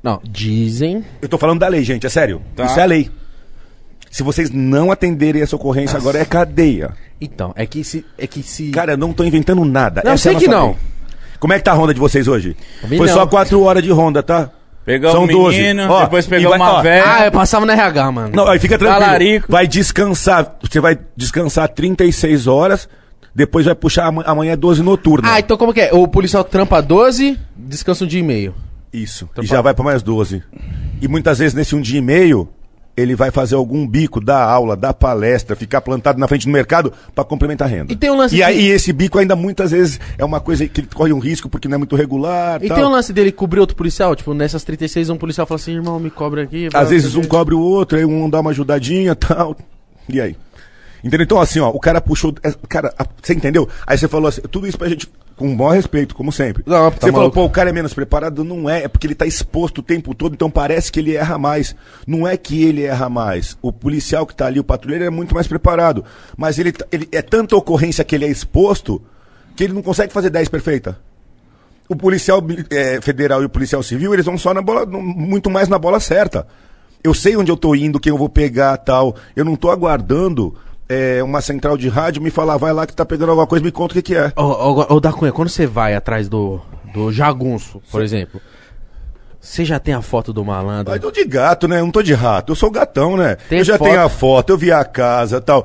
Não, 0.02 0.20
dizem... 0.22 1.04
Eu 1.20 1.28
tô 1.28 1.38
falando 1.38 1.58
da 1.58 1.68
lei, 1.68 1.82
gente, 1.82 2.06
é 2.06 2.10
sério. 2.10 2.40
Tá. 2.54 2.66
Isso 2.66 2.78
é 2.78 2.82
a 2.82 2.86
lei. 2.86 3.10
Se 4.10 4.22
vocês 4.22 4.50
não 4.50 4.92
atenderem 4.92 5.42
essa 5.42 5.56
ocorrência, 5.56 5.98
agora 5.98 6.18
é 6.18 6.24
cadeia. 6.24 6.94
Então, 7.20 7.52
é 7.56 7.66
que 7.66 7.82
se... 7.82 8.04
É 8.16 8.26
que 8.26 8.42
se... 8.42 8.70
Cara, 8.70 8.92
eu 8.92 8.96
não 8.96 9.12
tô 9.12 9.24
inventando 9.24 9.64
nada. 9.64 10.02
Não, 10.04 10.12
Essa 10.12 10.24
sei 10.24 10.36
é 10.36 10.38
que 10.38 10.46
nossa 10.46 10.60
não. 10.60 10.66
lei. 10.68 10.76
Como 11.40 11.52
é 11.52 11.58
que 11.58 11.64
tá 11.64 11.72
a 11.72 11.74
ronda 11.74 11.92
de 11.92 12.00
vocês 12.00 12.28
hoje? 12.28 12.56
Foi 12.80 13.06
não. 13.06 13.14
só 13.14 13.26
quatro 13.26 13.60
horas 13.62 13.82
de 13.82 13.90
ronda, 13.90 14.22
tá? 14.22 14.50
Pegamos 14.88 15.18
um 15.18 15.26
menino, 15.26 15.86
Ó, 15.90 16.00
depois 16.04 16.26
pegamos 16.26 16.56
vai- 16.56 16.66
uma 16.66 16.78
ó, 16.78 16.82
velha. 16.82 17.04
Ah, 17.06 17.24
eu 17.26 17.30
passava 17.32 17.66
no 17.66 17.72
RH, 17.72 18.10
mano. 18.12 18.34
Não, 18.34 18.46
aí 18.48 18.58
fica 18.58 18.78
tranquilo. 18.78 19.00
Talarico. 19.04 19.46
Vai 19.52 19.66
descansar. 19.66 20.56
Você 20.62 20.80
vai 20.80 20.98
descansar 21.14 21.68
36 21.68 22.46
horas, 22.46 22.88
depois 23.34 23.66
vai 23.66 23.74
puxar 23.74 24.06
ama- 24.06 24.22
amanhã 24.26 24.52
é 24.52 24.56
12 24.56 24.82
noturna. 24.82 25.30
Ah, 25.30 25.38
então 25.40 25.58
como 25.58 25.74
que 25.74 25.82
é? 25.82 25.92
O 25.92 26.08
policial 26.08 26.42
trampa 26.42 26.80
12, 26.80 27.38
descansa 27.54 28.04
um 28.04 28.06
dia 28.06 28.20
e 28.20 28.22
meio. 28.22 28.54
Isso. 28.90 29.28
E 29.42 29.46
já 29.46 29.60
vai 29.60 29.74
pra 29.74 29.84
mais 29.84 30.02
12. 30.02 30.42
E 31.02 31.06
muitas 31.06 31.38
vezes 31.38 31.52
nesse 31.52 31.76
um 31.76 31.80
dia 31.82 31.98
e 31.98 32.02
meio, 32.02 32.48
ele 33.00 33.14
vai 33.14 33.30
fazer 33.30 33.54
algum 33.54 33.86
bico, 33.86 34.20
dar 34.20 34.42
aula, 34.42 34.76
dar 34.76 34.92
palestra, 34.94 35.54
ficar 35.54 35.80
plantado 35.80 36.18
na 36.18 36.26
frente 36.26 36.46
do 36.46 36.52
mercado 36.52 36.92
pra 37.14 37.24
complementar 37.24 37.68
a 37.68 37.70
renda. 37.70 37.92
E 37.92 37.96
tem 37.96 38.10
um 38.10 38.16
lance 38.16 38.34
E 38.34 38.38
de- 38.38 38.42
aí 38.44 38.66
esse 38.68 38.92
bico 38.92 39.18
ainda 39.18 39.36
muitas 39.36 39.70
vezes 39.70 40.00
é 40.18 40.24
uma 40.24 40.40
coisa 40.40 40.66
que 40.66 40.80
ele 40.80 40.88
corre 40.94 41.12
um 41.12 41.18
risco 41.18 41.48
porque 41.48 41.68
não 41.68 41.76
é 41.76 41.78
muito 41.78 41.94
regular. 41.96 42.62
E 42.62 42.68
tal. 42.68 42.76
tem 42.76 42.86
um 42.86 42.90
lance 42.90 43.12
dele 43.12 43.30
cobrir 43.30 43.60
outro 43.60 43.76
policial? 43.76 44.16
Tipo, 44.16 44.34
nessas 44.34 44.64
36, 44.64 45.10
um 45.10 45.16
policial 45.16 45.46
fala 45.46 45.60
assim, 45.60 45.74
irmão, 45.74 45.98
me 46.00 46.10
cobre 46.10 46.40
aqui. 46.42 46.68
Às 46.74 46.90
vezes 46.90 47.14
um 47.14 47.24
cobre 47.24 47.54
o 47.54 47.60
outro, 47.60 47.96
aí 47.98 48.04
um 48.04 48.28
dá 48.28 48.40
uma 48.40 48.50
ajudadinha 48.50 49.14
tal. 49.16 49.56
E 50.08 50.20
aí? 50.20 50.36
Entendeu? 51.04 51.24
Então, 51.24 51.40
assim, 51.40 51.60
ó, 51.60 51.68
o 51.68 51.78
cara 51.78 52.00
puxou. 52.00 52.34
é, 52.42 52.52
Cara, 52.68 52.92
você 53.22 53.32
entendeu? 53.32 53.68
Aí 53.86 53.96
você 53.96 54.08
falou 54.08 54.26
assim, 54.28 54.40
tudo 54.50 54.66
isso 54.66 54.76
pra 54.76 54.88
gente, 54.88 55.08
com 55.38 55.48
um 55.48 55.56
bom 55.56 55.68
respeito, 55.70 56.14
como 56.14 56.30
sempre. 56.30 56.62
Não, 56.66 56.90
tá 56.90 56.96
você 56.96 57.06
falou, 57.06 57.20
maluco. 57.20 57.34
pô, 57.34 57.44
o 57.44 57.50
cara 57.50 57.70
é 57.70 57.72
menos 57.72 57.94
preparado. 57.94 58.44
Não 58.44 58.68
é, 58.68 58.82
é 58.84 58.88
porque 58.88 59.06
ele 59.06 59.14
tá 59.14 59.24
exposto 59.24 59.78
o 59.78 59.82
tempo 59.82 60.14
todo, 60.14 60.34
então 60.34 60.50
parece 60.50 60.92
que 60.92 60.98
ele 61.00 61.14
erra 61.16 61.38
mais. 61.38 61.74
Não 62.06 62.26
é 62.26 62.36
que 62.36 62.62
ele 62.64 62.82
erra 62.82 63.08
mais. 63.08 63.56
O 63.62 63.72
policial 63.72 64.26
que 64.26 64.34
tá 64.34 64.46
ali, 64.46 64.60
o 64.60 64.64
patrulheiro, 64.64 65.04
é 65.04 65.10
muito 65.10 65.34
mais 65.34 65.46
preparado. 65.46 66.04
Mas 66.36 66.58
ele, 66.58 66.72
tá- 66.72 66.86
ele 66.92 67.08
é 67.12 67.22
tanta 67.22 67.56
ocorrência 67.56 68.04
que 68.04 68.14
ele 68.14 68.24
é 68.26 68.28
exposto 68.28 69.00
que 69.56 69.64
ele 69.64 69.72
não 69.72 69.82
consegue 69.82 70.12
fazer 70.12 70.30
10 70.30 70.48
perfeita. 70.48 70.98
O 71.88 71.96
policial 71.96 72.40
eh, 72.70 73.00
federal 73.00 73.42
e 73.42 73.46
o 73.46 73.48
policial 73.48 73.82
civil, 73.82 74.12
eles 74.12 74.26
vão 74.26 74.36
só 74.36 74.52
na 74.52 74.60
bola, 74.60 74.84
muito 74.86 75.48
mais 75.48 75.68
na 75.68 75.78
bola 75.78 75.98
certa. 76.00 76.46
Eu 77.02 77.14
sei 77.14 77.36
onde 77.36 77.50
eu 77.50 77.56
tô 77.56 77.74
indo, 77.74 77.98
quem 77.98 78.10
eu 78.10 78.18
vou 78.18 78.28
pegar 78.28 78.76
tal. 78.76 79.16
Eu 79.34 79.44
não 79.44 79.56
tô 79.56 79.70
aguardando 79.70 80.54
eh, 80.88 81.22
uma 81.22 81.40
central 81.40 81.76
de 81.76 81.88
rádio 81.88 82.22
me 82.22 82.30
falar, 82.30 82.56
vai 82.56 82.72
lá 82.72 82.86
que 82.86 82.94
tá 82.94 83.04
pegando 83.04 83.30
alguma 83.30 83.46
coisa, 83.46 83.64
me 83.64 83.70
conta 83.72 83.92
o 83.92 83.94
que, 83.96 84.02
que 84.02 84.14
é. 84.16 84.32
Ô, 84.36 84.42
ô, 84.42 84.94
ô, 84.94 85.00
da 85.00 85.12
Cunha, 85.12 85.32
quando 85.32 85.48
você 85.48 85.66
vai 85.66 85.94
atrás 85.94 86.28
do, 86.28 86.60
do 86.94 87.12
jagunço, 87.12 87.80
por 87.90 88.02
exemplo, 88.02 88.40
você 89.40 89.64
já 89.64 89.78
tem 89.78 89.94
a 89.94 90.02
foto 90.02 90.32
do 90.32 90.44
malandro? 90.44 90.94
Eu 90.94 91.00
tô 91.00 91.10
de 91.10 91.24
gato, 91.24 91.68
né? 91.68 91.78
Eu 91.80 91.84
não 91.84 91.92
tô 91.92 92.02
de 92.02 92.12
rato. 92.12 92.52
Eu 92.52 92.56
sou 92.56 92.70
gatão, 92.70 93.16
né? 93.16 93.36
Tem 93.48 93.58
eu 93.60 93.64
já 93.64 93.78
foto? 93.78 93.88
tenho 93.88 94.00
a 94.02 94.08
foto, 94.08 94.50
eu 94.50 94.58
vi 94.58 94.72
a 94.72 94.84
casa 94.84 95.40
tal. 95.40 95.64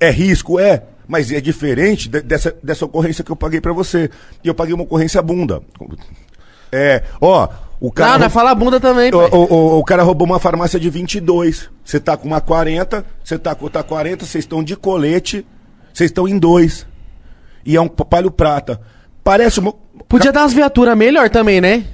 É 0.00 0.10
risco? 0.10 0.58
É. 0.58 0.82
Mas 1.08 1.30
é 1.30 1.40
diferente 1.40 2.08
de- 2.08 2.20
dessa, 2.20 2.52
dessa 2.60 2.84
ocorrência 2.84 3.22
que 3.22 3.30
eu 3.30 3.36
paguei 3.36 3.60
pra 3.60 3.72
você. 3.72 4.10
E 4.42 4.48
eu 4.48 4.54
paguei 4.54 4.74
uma 4.74 4.82
ocorrência 4.82 5.22
bunda. 5.22 5.62
É, 6.72 7.04
ó, 7.20 7.48
o 7.78 7.92
cara. 7.92 8.12
Não, 8.14 8.18
não 8.20 8.30
fala 8.30 8.52
bunda 8.56 8.80
também. 8.80 9.12
O, 9.14 9.18
o- 9.18 9.54
o- 9.54 9.78
o 9.78 9.84
cara 9.84 10.02
roubou 10.02 10.26
uma 10.26 10.40
farmácia 10.40 10.80
de 10.80 10.90
22. 10.90 11.70
Você 11.86 12.00
tá 12.00 12.16
com 12.16 12.26
uma 12.26 12.40
40, 12.40 13.04
você 13.22 13.38
tá 13.38 13.54
com 13.54 13.64
outra 13.64 13.82
40, 13.84 14.26
vocês 14.26 14.42
estão 14.42 14.62
de 14.62 14.74
colete, 14.74 15.46
vocês 15.94 16.10
estão 16.10 16.26
em 16.26 16.36
dois. 16.36 16.84
E 17.64 17.76
é 17.76 17.80
um 17.80 17.86
palho 17.88 18.30
prata. 18.30 18.80
Parece 19.22 19.60
uma. 19.60 19.72
Podia 20.08 20.32
dar 20.32 20.40
umas 20.42 20.52
viaturas 20.52 20.96
melhor 20.98 21.30
também, 21.30 21.60
né? 21.60 21.84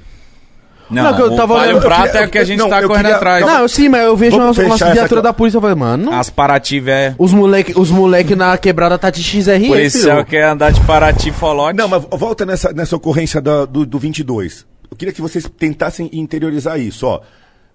Não, 0.91 1.05
Não, 1.05 1.15
que 1.15 1.23
eu 1.23 1.33
o 1.33 1.37
tava 1.37 1.55
olhando- 1.55 1.81
prata 1.81 2.19
é 2.19 2.27
o 2.27 2.31
que 2.31 2.39
a 2.39 2.45
gente 2.45 2.59
não, 2.59 2.69
tá 2.69 2.83
eu 2.83 2.89
correndo 2.89 3.05
queria- 3.05 3.17
atrás. 3.17 3.47
Não, 3.47 3.61
eu 3.61 3.69
sim, 3.69 3.89
mas 3.89 4.03
eu 4.05 4.15
vejo 4.17 4.37
Vamos 4.37 4.59
essa 4.59 4.93
viaturas 4.93 5.09
co- 5.09 5.23
da 5.23 5.33
polícia, 5.33 5.57
eu 5.57 5.61
falei, 5.63 5.77
mano, 5.77 6.13
As 6.13 6.29
Paraty, 6.29 6.81
velho. 6.81 7.15
os 7.19 7.33
moleque, 7.33 7.73
os 7.79 7.91
moleque 7.91 8.35
na 8.35 8.59
quebrada 8.59 8.99
tá 8.99 9.09
de 9.09 9.23
XRE, 9.23 9.69
Policial 9.69 10.17
filho. 10.19 10.27
quer 10.27 10.45
andar 10.45 10.71
de 10.71 10.81
Paraty 10.83 11.31
folote. 11.33 11.79
Não, 11.79 11.89
mas 11.89 12.03
volta 12.11 12.45
nessa, 12.45 12.73
nessa 12.75 12.95
ocorrência 12.97 13.41
da- 13.41 13.65
do, 13.65 13.87
do 13.87 13.99
22. 13.99 14.67
Eu 14.91 14.97
queria 14.97 15.15
que 15.15 15.23
vocês 15.23 15.49
tentassem 15.59 16.11
interiorizar 16.13 16.79
isso, 16.79 17.07
ó. 17.07 17.21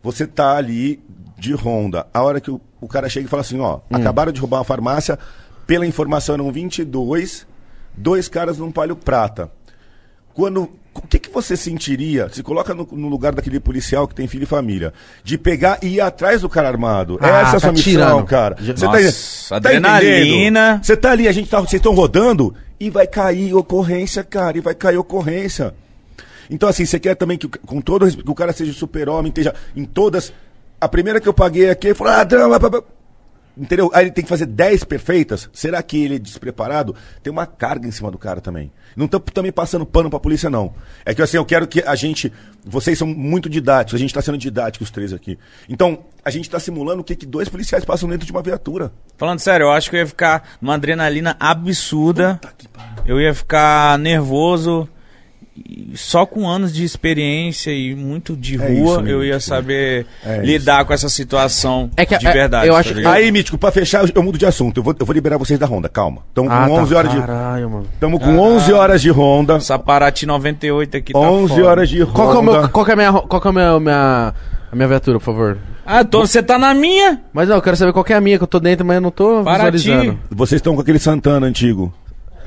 Você 0.03 0.27
tá 0.27 0.55
ali 0.55 0.99
de 1.37 1.53
ronda. 1.53 2.07
A 2.13 2.21
hora 2.23 2.41
que 2.41 2.49
o, 2.49 2.59
o 2.81 2.87
cara 2.87 3.07
chega 3.09 3.27
e 3.27 3.29
fala 3.29 3.41
assim, 3.41 3.59
ó, 3.59 3.79
acabaram 3.91 4.31
de 4.31 4.39
roubar 4.39 4.57
uma 4.59 4.63
farmácia, 4.63 5.17
pela 5.65 5.85
informação 5.85 6.35
eram 6.35 6.51
22, 6.51 7.45
dois 7.95 8.27
caras 8.27 8.57
num 8.57 8.71
palho 8.71 8.95
prata. 8.95 9.51
Quando. 10.33 10.69
O 10.93 11.07
que, 11.07 11.19
que 11.19 11.29
você 11.29 11.55
sentiria, 11.55 12.27
se 12.29 12.41
coloca 12.41 12.73
no, 12.73 12.87
no 12.91 13.07
lugar 13.07 13.31
daquele 13.35 13.59
policial 13.59 14.07
que 14.07 14.15
tem 14.15 14.25
filho 14.27 14.43
e 14.43 14.47
família, 14.47 14.91
de 15.23 15.37
pegar 15.37 15.77
e 15.83 15.89
ir 15.89 16.01
atrás 16.01 16.41
do 16.41 16.49
cara 16.49 16.67
armado? 16.67 17.19
Ah, 17.21 17.27
Essa 17.27 17.35
é 17.35 17.41
a 17.41 17.51
tá 17.51 17.59
sua 17.59 17.71
missão, 17.71 17.83
tirando. 17.83 18.25
cara. 18.25 18.55
Você 18.59 18.83
Nossa, 18.83 19.49
tá, 19.49 19.55
adrenalina. 19.57 20.79
Você 20.81 20.97
tá 20.97 21.11
ali, 21.11 21.27
a 21.27 21.31
gente 21.31 21.51
tá, 21.51 21.59
vocês 21.59 21.73
estão 21.73 21.93
rodando 21.93 22.55
e 22.79 22.89
vai 22.89 23.05
cair 23.05 23.53
ocorrência, 23.53 24.23
cara, 24.23 24.57
e 24.57 24.61
vai 24.61 24.73
cair 24.73 24.97
ocorrência. 24.97 25.75
Então, 26.49 26.67
assim, 26.67 26.83
você 26.83 26.99
quer 26.99 27.13
também 27.13 27.37
que, 27.37 27.47
com 27.47 27.79
todo 27.79 28.09
que 28.09 28.31
o 28.31 28.35
cara 28.35 28.51
seja 28.51 28.73
super-homem, 28.73 29.29
esteja 29.29 29.53
em 29.75 29.85
todas. 29.85 30.33
A 30.79 30.87
primeira 30.87 31.19
que 31.19 31.27
eu 31.27 31.33
paguei 31.33 31.69
aqui, 31.69 31.87
ele 31.87 31.95
falou, 31.95 32.13
ah, 32.13 32.23
drama. 32.23 32.59
Entendeu? 33.57 33.89
Aí 33.91 34.05
ele 34.05 34.11
tem 34.11 34.23
que 34.23 34.29
fazer 34.29 34.45
10 34.45 34.83
perfeitas. 34.83 35.49
Será 35.51 35.81
que 35.81 36.03
ele 36.03 36.15
é 36.15 36.19
despreparado? 36.19 36.95
Tem 37.23 37.33
uma 37.33 37.47
carga 37.47 37.87
em 37.87 37.91
cima 37.91 38.11
do 38.11 38.17
cara 38.17 38.39
também. 38.39 38.71
Não 38.95 39.05
estamos 39.05 39.31
também 39.33 39.51
passando 39.51 39.83
pano 39.83 40.11
pra 40.11 40.19
polícia, 40.19 40.47
não. 40.47 40.75
É 41.03 41.13
que 41.15 41.21
assim, 41.23 41.37
eu 41.37 41.45
quero 41.45 41.67
que 41.67 41.81
a 41.81 41.95
gente. 41.95 42.31
Vocês 42.63 42.97
são 42.97 43.07
muito 43.07 43.49
didáticos, 43.49 43.95
a 43.95 43.97
gente 43.97 44.13
tá 44.13 44.21
sendo 44.21 44.37
didático, 44.37 44.83
os 44.83 44.91
três 44.91 45.11
aqui. 45.11 45.39
Então, 45.67 45.99
a 46.23 46.29
gente 46.29 46.49
tá 46.49 46.59
simulando 46.59 47.01
o 47.01 47.03
que, 47.03 47.15
que 47.15 47.25
dois 47.25 47.49
policiais 47.49 47.83
passam 47.83 48.07
dentro 48.07 48.27
de 48.27 48.31
uma 48.31 48.43
viatura. 48.43 48.91
Falando 49.17 49.39
sério, 49.39 49.65
eu 49.65 49.71
acho 49.71 49.89
que 49.89 49.95
eu 49.95 50.01
ia 50.01 50.07
ficar 50.07 50.43
numa 50.61 50.75
adrenalina 50.75 51.35
absurda. 51.39 52.39
Eu 53.07 53.19
ia 53.19 53.33
ficar 53.33 53.97
nervoso. 53.97 54.87
Só 55.95 56.25
com 56.25 56.47
anos 56.47 56.73
de 56.73 56.83
experiência 56.83 57.71
e 57.71 57.95
muito 57.95 58.35
de 58.35 58.55
É 58.55 58.67
rua, 58.67 58.99
isso, 59.01 59.07
eu 59.09 59.23
ia 59.23 59.33
Mítico. 59.35 59.41
saber 59.49 60.05
É 60.25 60.37
lidar 60.41 60.85
com 60.85 60.93
essa 60.93 61.09
situação 61.09 61.89
É 61.97 62.05
que 62.05 62.17
de 62.17 62.27
é- 62.27 62.31
verdade. 62.31 62.67
eu 62.67 62.73
tá 62.73 62.79
acho- 62.79 62.93
ligado? 62.93 63.13
Aí, 63.13 63.31
Mítico, 63.31 63.57
pra 63.57 63.71
fechar, 63.71 64.03
eu- 64.03 64.11
eu 64.13 64.23
mudo 64.23 64.37
de 64.37 64.45
assunto. 64.45 64.77
Eu 64.77 64.83
vou, 64.83 64.95
eu 64.99 65.05
vou 65.05 65.13
liberar 65.13 65.37
vocês 65.37 65.57
da 65.59 65.65
Honda, 65.65 65.89
calma. 65.89 66.21
Estamos 66.29 66.51
com 66.51 66.57
Ah, 66.57 66.69
11 66.69 66.91
tá, 66.93 66.97
horas 66.99 67.11
de. 67.11 67.17
Caralho, 67.19 67.69
mano. 67.69 67.85
Estamos 67.93 68.19
com 68.23 68.37
11 68.39 68.73
horas 68.73 69.01
de 69.01 69.09
Honda. 69.09 69.55
Essa 69.55 69.79
Paraty 69.79 70.25
98 70.25 70.97
aqui 70.97 71.13
tá 71.13 71.19
11 71.19 71.55
foda. 71.55 71.67
horas 71.67 71.89
de 71.89 72.01
Honda. 72.03 72.13
Qual 72.13 72.29
que 72.31 72.35
é, 72.35 72.39
o 72.39 72.43
meu, 72.43 72.69
qual 72.69 72.85
que 72.85 72.91
é 72.91 72.93
a 72.93 72.97
minha, 72.97 73.13
qual 73.13 73.41
que 73.41 73.47
é 73.47 73.49
a 73.49 73.53
minha, 73.53 73.79
minha, 73.79 74.33
a 74.71 74.75
minha 74.75 74.87
viatura, 74.87 75.17
por 75.19 75.25
favor? 75.25 75.57
Ah, 75.85 76.03
tô, 76.03 76.19
você 76.27 76.43
tá 76.43 76.59
na 76.59 76.73
minha? 76.73 77.21
Mas 77.33 77.47
não, 77.47 77.55
eu 77.55 77.61
quero 77.61 77.77
saber 77.77 77.93
qual 77.93 78.03
que 78.03 78.11
é 78.13 78.15
a 78.17 78.21
minha, 78.21 78.37
que 78.37 78.43
eu 78.43 78.47
tô 78.47 78.59
dentro, 78.59 78.85
mas 78.85 78.95
eu 78.95 79.01
não 79.01 79.09
tô 79.11 79.41
Paraty. 79.43 79.71
visualizando. 79.77 80.19
Vocês 80.29 80.59
estão 80.59 80.75
com 80.75 80.81
aquele 80.81 80.99
Santana 80.99 81.47
antigo. 81.47 81.93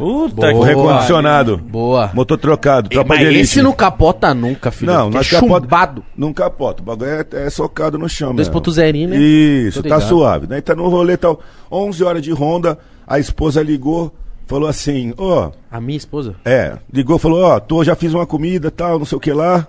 Puta 0.01 0.51
O 0.51 0.61
que 0.61 0.67
recondicionado. 0.67 1.59
Boa. 1.59 2.11
Motor 2.15 2.39
trocado, 2.39 2.89
tropa 2.89 3.15
de 3.17 3.21
Mas 3.25 3.29
elite. 3.29 3.43
esse 3.45 3.63
não 3.63 3.73
capota 3.73 4.33
nunca, 4.33 4.71
filho. 4.71 4.91
Não, 4.93 5.11
nós 5.11 5.27
é 5.27 5.31
capota- 5.37 5.61
chumbado. 5.65 6.05
Não 6.17 6.33
capota. 6.33 6.83
O 6.83 6.85
bagulho 6.87 7.11
é, 7.11 7.27
é 7.47 7.51
socado 7.51 7.99
no 7.99 8.09
chão, 8.09 8.33
mesmo. 8.33 8.53
2.0, 8.61 9.09
né? 9.09 9.17
Isso, 9.19 9.83
tá 9.83 10.01
suave. 10.01 10.47
Daí 10.47 10.63
tá 10.63 10.75
no 10.75 10.89
rolê 10.89 11.17
tal. 11.17 11.41
11 11.71 12.03
horas 12.03 12.23
de 12.23 12.33
Honda, 12.33 12.79
a 13.07 13.19
esposa 13.19 13.63
ligou, 13.63 14.15
falou 14.47 14.69
assim: 14.69 15.13
Ó, 15.19 15.51
A 15.71 15.81
minha 15.81 15.99
esposa? 15.99 16.35
é, 16.45 16.79
ligou, 16.93 17.19
falou: 17.19 17.43
Ó, 17.43 17.61
tô, 17.61 17.85
já 17.85 17.95
fiz 17.95 18.15
uma 18.15 18.27
comida 18.27 18.71
tal, 18.71 18.99
não 18.99 19.05
sei 19.07 19.19
o 19.19 19.21
que 19.21 19.33
lá. 19.33 19.67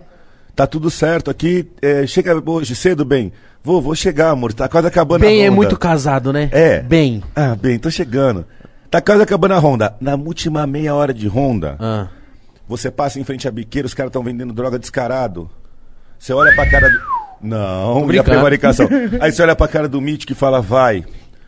Tá 0.56 0.66
tudo 0.68 0.90
certo 0.90 1.30
aqui. 1.32 1.68
é, 1.82 2.06
chega 2.08 2.42
hoje 2.46 2.76
cedo, 2.76 3.04
bem. 3.06 3.32
Vou, 3.64 3.82
vou 3.82 3.94
chegar, 3.96 4.32
amor. 4.32 4.54
Tá 4.54 4.68
quase 4.68 4.88
acabando 4.88 5.24
a 5.24 5.28
Bem, 5.28 5.46
é 5.46 5.50
muito 5.50 5.78
casado, 5.78 6.34
né? 6.34 6.50
É. 6.52 6.80
Bem. 6.82 7.22
Ah, 7.36 7.56
bem, 7.56 7.78
tô 7.78 7.92
chegando. 7.92 8.46
Tá 8.92 9.02
quase 9.02 9.24
acabando 9.24 9.54
a 9.54 9.58
Honda. 9.60 9.96
Na 10.02 10.16
última 10.16 10.68
meia 10.68 10.94
hora 10.94 11.14
de 11.14 11.26
Honda, 11.28 11.78
Ah. 11.80 12.10
você 12.68 12.92
passa 12.92 13.20
em 13.20 13.24
frente 13.24 13.48
a 13.48 13.52
biqueira, 13.52 13.86
os 13.86 13.94
caras 13.94 14.10
estão 14.10 14.22
vendendo 14.22 14.54
droga 14.54 14.78
descarado. 14.78 15.50
Você 16.20 16.34
olha 16.34 16.54
pra 16.54 16.70
cara 16.70 16.90
do. 16.90 17.00
Não, 17.42 18.08
a 18.20 18.24
prevaricação. 18.24 18.88
Aí 19.22 19.32
você 19.32 19.42
olha 19.42 19.56
pra 19.56 19.68
cara 19.68 19.88
do 19.88 20.00
Mitch 20.02 20.26
que 20.26 20.36
fala, 20.36 20.62
vai. 20.62 21.04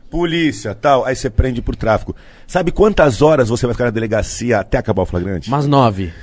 Polícia, 0.10 0.74
tal. 0.74 1.06
Aí 1.06 1.16
você 1.16 1.30
prende 1.30 1.62
por 1.62 1.76
tráfico. 1.76 2.16
Sabe 2.48 2.72
quantas 2.72 3.22
horas 3.22 3.50
você 3.50 3.66
vai 3.66 3.74
ficar 3.74 3.86
na 3.86 3.92
delegacia 3.92 4.60
até 4.60 4.78
acabar 4.78 5.04
o 5.04 5.06
flagrante? 5.06 5.50
Mas 5.50 5.68
nove. 5.68 6.14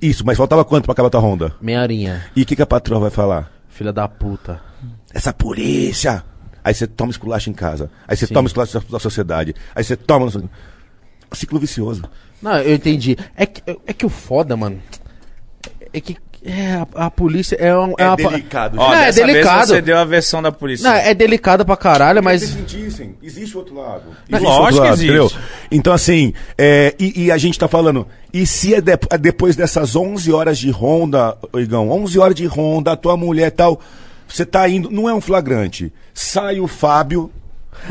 Isso, 0.00 0.24
mas 0.24 0.38
faltava 0.38 0.64
quanto 0.64 0.84
pra 0.84 0.92
acabar 0.92 1.08
a 1.08 1.10
tua 1.10 1.20
Honda? 1.20 1.52
Meia 1.60 1.82
horinha. 1.82 2.24
E 2.34 2.42
o 2.42 2.46
que, 2.46 2.56
que 2.56 2.62
a 2.62 2.66
patroa 2.66 3.00
vai 3.00 3.10
falar? 3.10 3.52
Filha 3.68 3.92
da 3.92 4.08
puta. 4.08 4.60
Essa 5.12 5.32
polícia! 5.32 6.24
Aí 6.64 6.74
você 6.74 6.86
toma 6.86 7.10
esculacho 7.10 7.50
em 7.50 7.52
casa. 7.52 7.90
Aí 8.06 8.16
você 8.16 8.26
Sim. 8.26 8.34
toma 8.34 8.46
esculacho 8.46 8.80
da 8.90 8.98
sociedade. 8.98 9.54
Aí 9.74 9.82
você 9.84 9.96
toma. 9.96 10.30
Ciclo 11.32 11.58
vicioso. 11.58 12.02
Não, 12.42 12.56
eu 12.58 12.74
entendi. 12.74 13.16
É 13.36 13.46
que, 13.46 13.62
é 13.86 13.92
que 13.92 14.06
o 14.06 14.08
foda, 14.08 14.56
mano. 14.56 14.80
É 15.92 16.00
que 16.00 16.16
é, 16.42 16.72
a, 16.94 17.06
a 17.06 17.10
polícia 17.10 17.54
é, 17.56 17.76
um, 17.76 17.92
É 17.98 18.06
uma. 18.06 18.16
delicado, 18.16 18.76
Não, 18.76 18.82
Ó, 18.84 18.94
é 18.94 19.06
dessa 19.06 19.24
vez 19.26 19.32
delicado. 19.34 19.66
você 19.68 19.82
deu 19.82 19.98
a 19.98 20.04
versão 20.06 20.40
da 20.40 20.50
polícia. 20.50 20.88
Não, 20.88 20.96
é 20.96 21.12
delicado 21.12 21.66
pra 21.66 21.76
caralho, 21.76 22.22
mas. 22.22 22.40
Sentissem, 22.42 23.14
existe 23.22 23.56
outro 23.58 23.74
lado. 23.74 24.04
Não, 24.28 24.38
Existe 24.38 24.44
lógico 24.58 24.82
outro 24.86 24.98
que 24.98 25.04
existe. 25.12 25.38
Então, 25.70 25.92
assim, 25.92 26.32
é, 26.56 26.94
e, 26.98 27.24
e 27.24 27.30
a 27.32 27.36
gente 27.36 27.58
tá 27.58 27.68
falando, 27.68 28.06
e 28.32 28.46
se 28.46 28.74
é, 28.74 28.80
de- 28.80 28.98
é 29.10 29.18
depois 29.18 29.54
dessas 29.54 29.94
11 29.94 30.32
horas 30.32 30.56
de 30.58 30.70
ronda, 30.70 31.36
Igão, 31.56 31.90
11 31.90 32.18
horas 32.18 32.34
de 32.34 32.46
ronda, 32.46 32.92
a 32.92 32.96
tua 32.96 33.18
mulher 33.18 33.48
e 33.48 33.50
tal, 33.50 33.78
você 34.26 34.46
tá 34.46 34.66
indo, 34.66 34.90
não 34.90 35.08
é 35.10 35.12
um 35.14 35.20
flagrante, 35.20 35.92
sai 36.14 36.58
o 36.58 36.66
Fábio, 36.66 37.30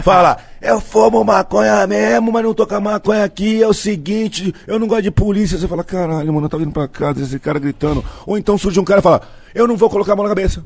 fala, 0.04 0.38
eu 0.62 0.80
fumo 0.80 1.24
maconha 1.24 1.86
mesmo, 1.88 2.32
mas 2.32 2.44
não 2.44 2.54
tô 2.54 2.66
com 2.68 2.76
a 2.76 2.80
maconha 2.80 3.24
aqui, 3.24 3.62
é 3.62 3.68
o 3.68 3.74
seguinte, 3.74 4.54
eu 4.68 4.80
não 4.80 4.88
gosto 4.88 5.04
de 5.04 5.12
polícia, 5.12 5.58
você 5.58 5.68
fala, 5.68 5.84
caralho, 5.84 6.34
mano, 6.34 6.46
eu 6.46 6.50
tava 6.50 6.64
indo 6.64 6.72
pra 6.72 6.88
casa, 6.88 7.22
esse 7.22 7.40
cara 7.40 7.60
gritando, 7.60 8.04
ou 8.26 8.38
então 8.38 8.58
surge 8.58 8.80
um 8.80 8.86
cara 8.86 9.00
e 9.00 9.04
fala, 9.04 9.22
eu 9.54 9.68
não 9.68 9.78
vou 9.78 9.90
colocar 9.90 10.14
a 10.14 10.16
mão 10.16 10.24
na 10.24 10.30
cabeça. 10.30 10.64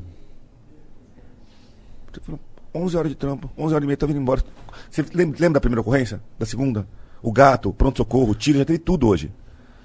Você 2.12 2.20
falou, 2.20 2.40
11 2.74 2.96
horas 2.96 3.10
de 3.10 3.16
trampo, 3.16 3.50
11 3.56 3.74
horas 3.74 3.84
e 3.84 3.86
meia, 3.86 3.96
tá 3.96 4.06
vindo 4.06 4.20
embora. 4.20 4.42
Você 4.90 5.04
lembra, 5.14 5.38
lembra 5.40 5.54
da 5.54 5.60
primeira 5.60 5.80
ocorrência? 5.80 6.20
Da 6.38 6.46
segunda? 6.46 6.86
O 7.22 7.32
gato, 7.32 7.72
pronto-socorro, 7.72 8.34
tiro, 8.34 8.58
já 8.58 8.64
teve 8.64 8.78
tudo 8.78 9.08
hoje. 9.08 9.32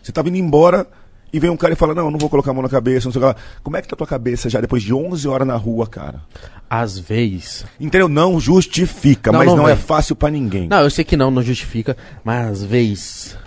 Você 0.01 0.11
tá 0.11 0.21
vindo 0.21 0.37
embora 0.37 0.87
e 1.31 1.39
vem 1.39 1.49
um 1.49 1.57
cara 1.57 1.73
e 1.73 1.75
fala, 1.75 1.93
não, 1.93 2.05
eu 2.05 2.11
não 2.11 2.19
vou 2.19 2.29
colocar 2.29 2.51
a 2.51 2.53
mão 2.53 2.63
na 2.63 2.69
cabeça, 2.69 3.07
não 3.07 3.11
sei 3.11 3.19
o 3.19 3.21
que 3.21 3.27
lá. 3.27 3.35
Como 3.63 3.77
é 3.77 3.81
que 3.81 3.87
tá 3.87 3.95
a 3.95 3.97
tua 3.97 4.07
cabeça 4.07 4.49
já 4.49 4.59
depois 4.59 4.83
de 4.83 4.93
11 4.93 5.27
horas 5.27 5.47
na 5.47 5.55
rua, 5.55 5.87
cara? 5.87 6.21
Às 6.69 6.97
vezes. 6.99 7.65
Entendeu? 7.79 8.07
Não 8.07 8.39
justifica, 8.39 9.31
Não, 9.31 9.39
mas 9.39 9.47
não 9.47 9.57
não, 9.57 9.67
é 9.67 9.75
fácil 9.75 10.15
pra 10.15 10.29
ninguém. 10.29 10.67
Não, 10.67 10.81
eu 10.81 10.89
sei 10.89 11.03
que 11.03 11.17
não, 11.17 11.31
não 11.31 11.41
justifica, 11.41 11.95
mas 12.23 12.47
às 12.51 12.63
vezes. 12.63 13.37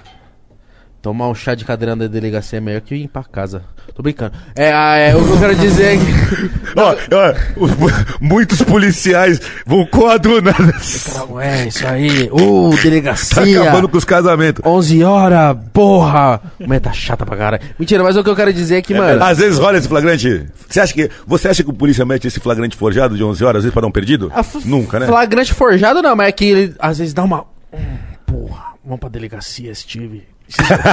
Tomar 1.03 1.29
um 1.29 1.35
chá 1.35 1.57
de 1.57 1.65
cadeira 1.65 1.97
na 1.97 2.07
delegacia 2.07 2.59
é 2.59 2.61
melhor 2.61 2.81
que 2.81 2.95
ir 2.95 3.09
pra 3.09 3.25
casa. 3.25 3.63
Tô 3.93 4.05
brincando. 4.05 4.35
É, 4.55 4.73
ah, 4.73 4.95
é, 4.97 5.17
o 5.17 5.25
que 5.25 5.31
eu 5.33 5.39
quero 5.41 5.55
dizer 5.57 5.85
é 5.85 5.97
que. 5.97 6.53
Ó, 6.79 6.95
ó, 6.95 7.35
os- 7.65 7.73
muitos 8.21 8.63
policiais 8.63 9.41
vão 9.67 9.85
coadunar. 9.85 10.55
Não, 11.17 11.41
é, 11.41 11.67
isso 11.67 11.85
aí. 11.87 12.31
Ô, 12.31 12.71
Tá 12.71 12.83
delegacia. 12.83 13.63
acabando 13.63 13.89
com 13.89 13.99
os 13.99 14.05
casamentos. 14.05 14.65
11 14.65 15.03
horas, 15.03 15.57
porra! 15.73 16.41
Mulher 16.61 16.79
tá 16.81 16.93
chata 16.93 17.27
pra 17.27 17.37
caralho. 17.37 17.63
Mentira, 17.79 18.03
mas 18.05 18.17
o 18.17 18.23
que 18.23 18.31
eu 18.31 18.37
quero 18.37 18.53
dizer 18.53 18.77
é 18.77 18.83
que, 18.83 18.95
mano. 18.95 19.23
Às 19.23 19.39
vezes 19.39 19.59
rola 19.59 19.77
esse 19.79 19.89
flagrante. 19.89 20.47
Você 20.69 20.79
acha 20.81 20.95
que, 20.95 21.11
você 21.27 21.49
acha 21.49 21.65
que 21.65 21.69
o 21.71 21.75
polícia 21.75 22.05
mete 22.07 22.29
esse 22.29 22.39
flagrante 22.39 22.77
forjado 22.77 23.17
de 23.17 23.25
11 23.25 23.45
horas, 23.45 23.59
às 23.59 23.65
vezes, 23.65 23.73
pra 23.73 23.83
dar 23.83 23.89
um 23.89 23.93
perdido? 23.93 24.31
a 24.33 24.41
f- 24.45 24.61
Nunca, 24.65 25.01
né? 25.01 25.07
Flagrante 25.09 25.53
forjado 25.53 26.01
não, 26.01 26.15
mas 26.15 26.29
é 26.29 26.33
que 26.33 26.45
ele 26.45 26.75
às 26.79 26.99
vezes 26.99 27.13
dá 27.13 27.25
uma. 27.25 27.45
Hum, 27.73 27.79
Porra, 28.25 28.67
vamos 28.85 29.01
pra 29.01 29.09
delegacia, 29.09 29.75
Steve. 29.75 30.23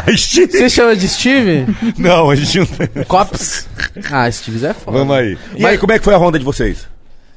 Você 0.07 0.69
chama 0.69 0.95
de 0.95 1.07
Steve? 1.07 1.65
não, 1.97 2.29
a 2.29 2.35
gente 2.35 2.59
não 2.59 2.65
tem. 2.65 3.03
Cops? 3.05 3.67
Ah, 4.11 4.31
Steve 4.31 4.65
é 4.65 4.73
foda. 4.73 4.97
Vamos 4.97 5.15
aí. 5.15 5.37
E 5.55 5.65
aí, 5.65 5.77
como 5.77 5.91
é 5.93 5.99
que 5.99 6.05
foi 6.05 6.13
a 6.13 6.17
ronda 6.17 6.39
de 6.39 6.45
vocês? 6.45 6.87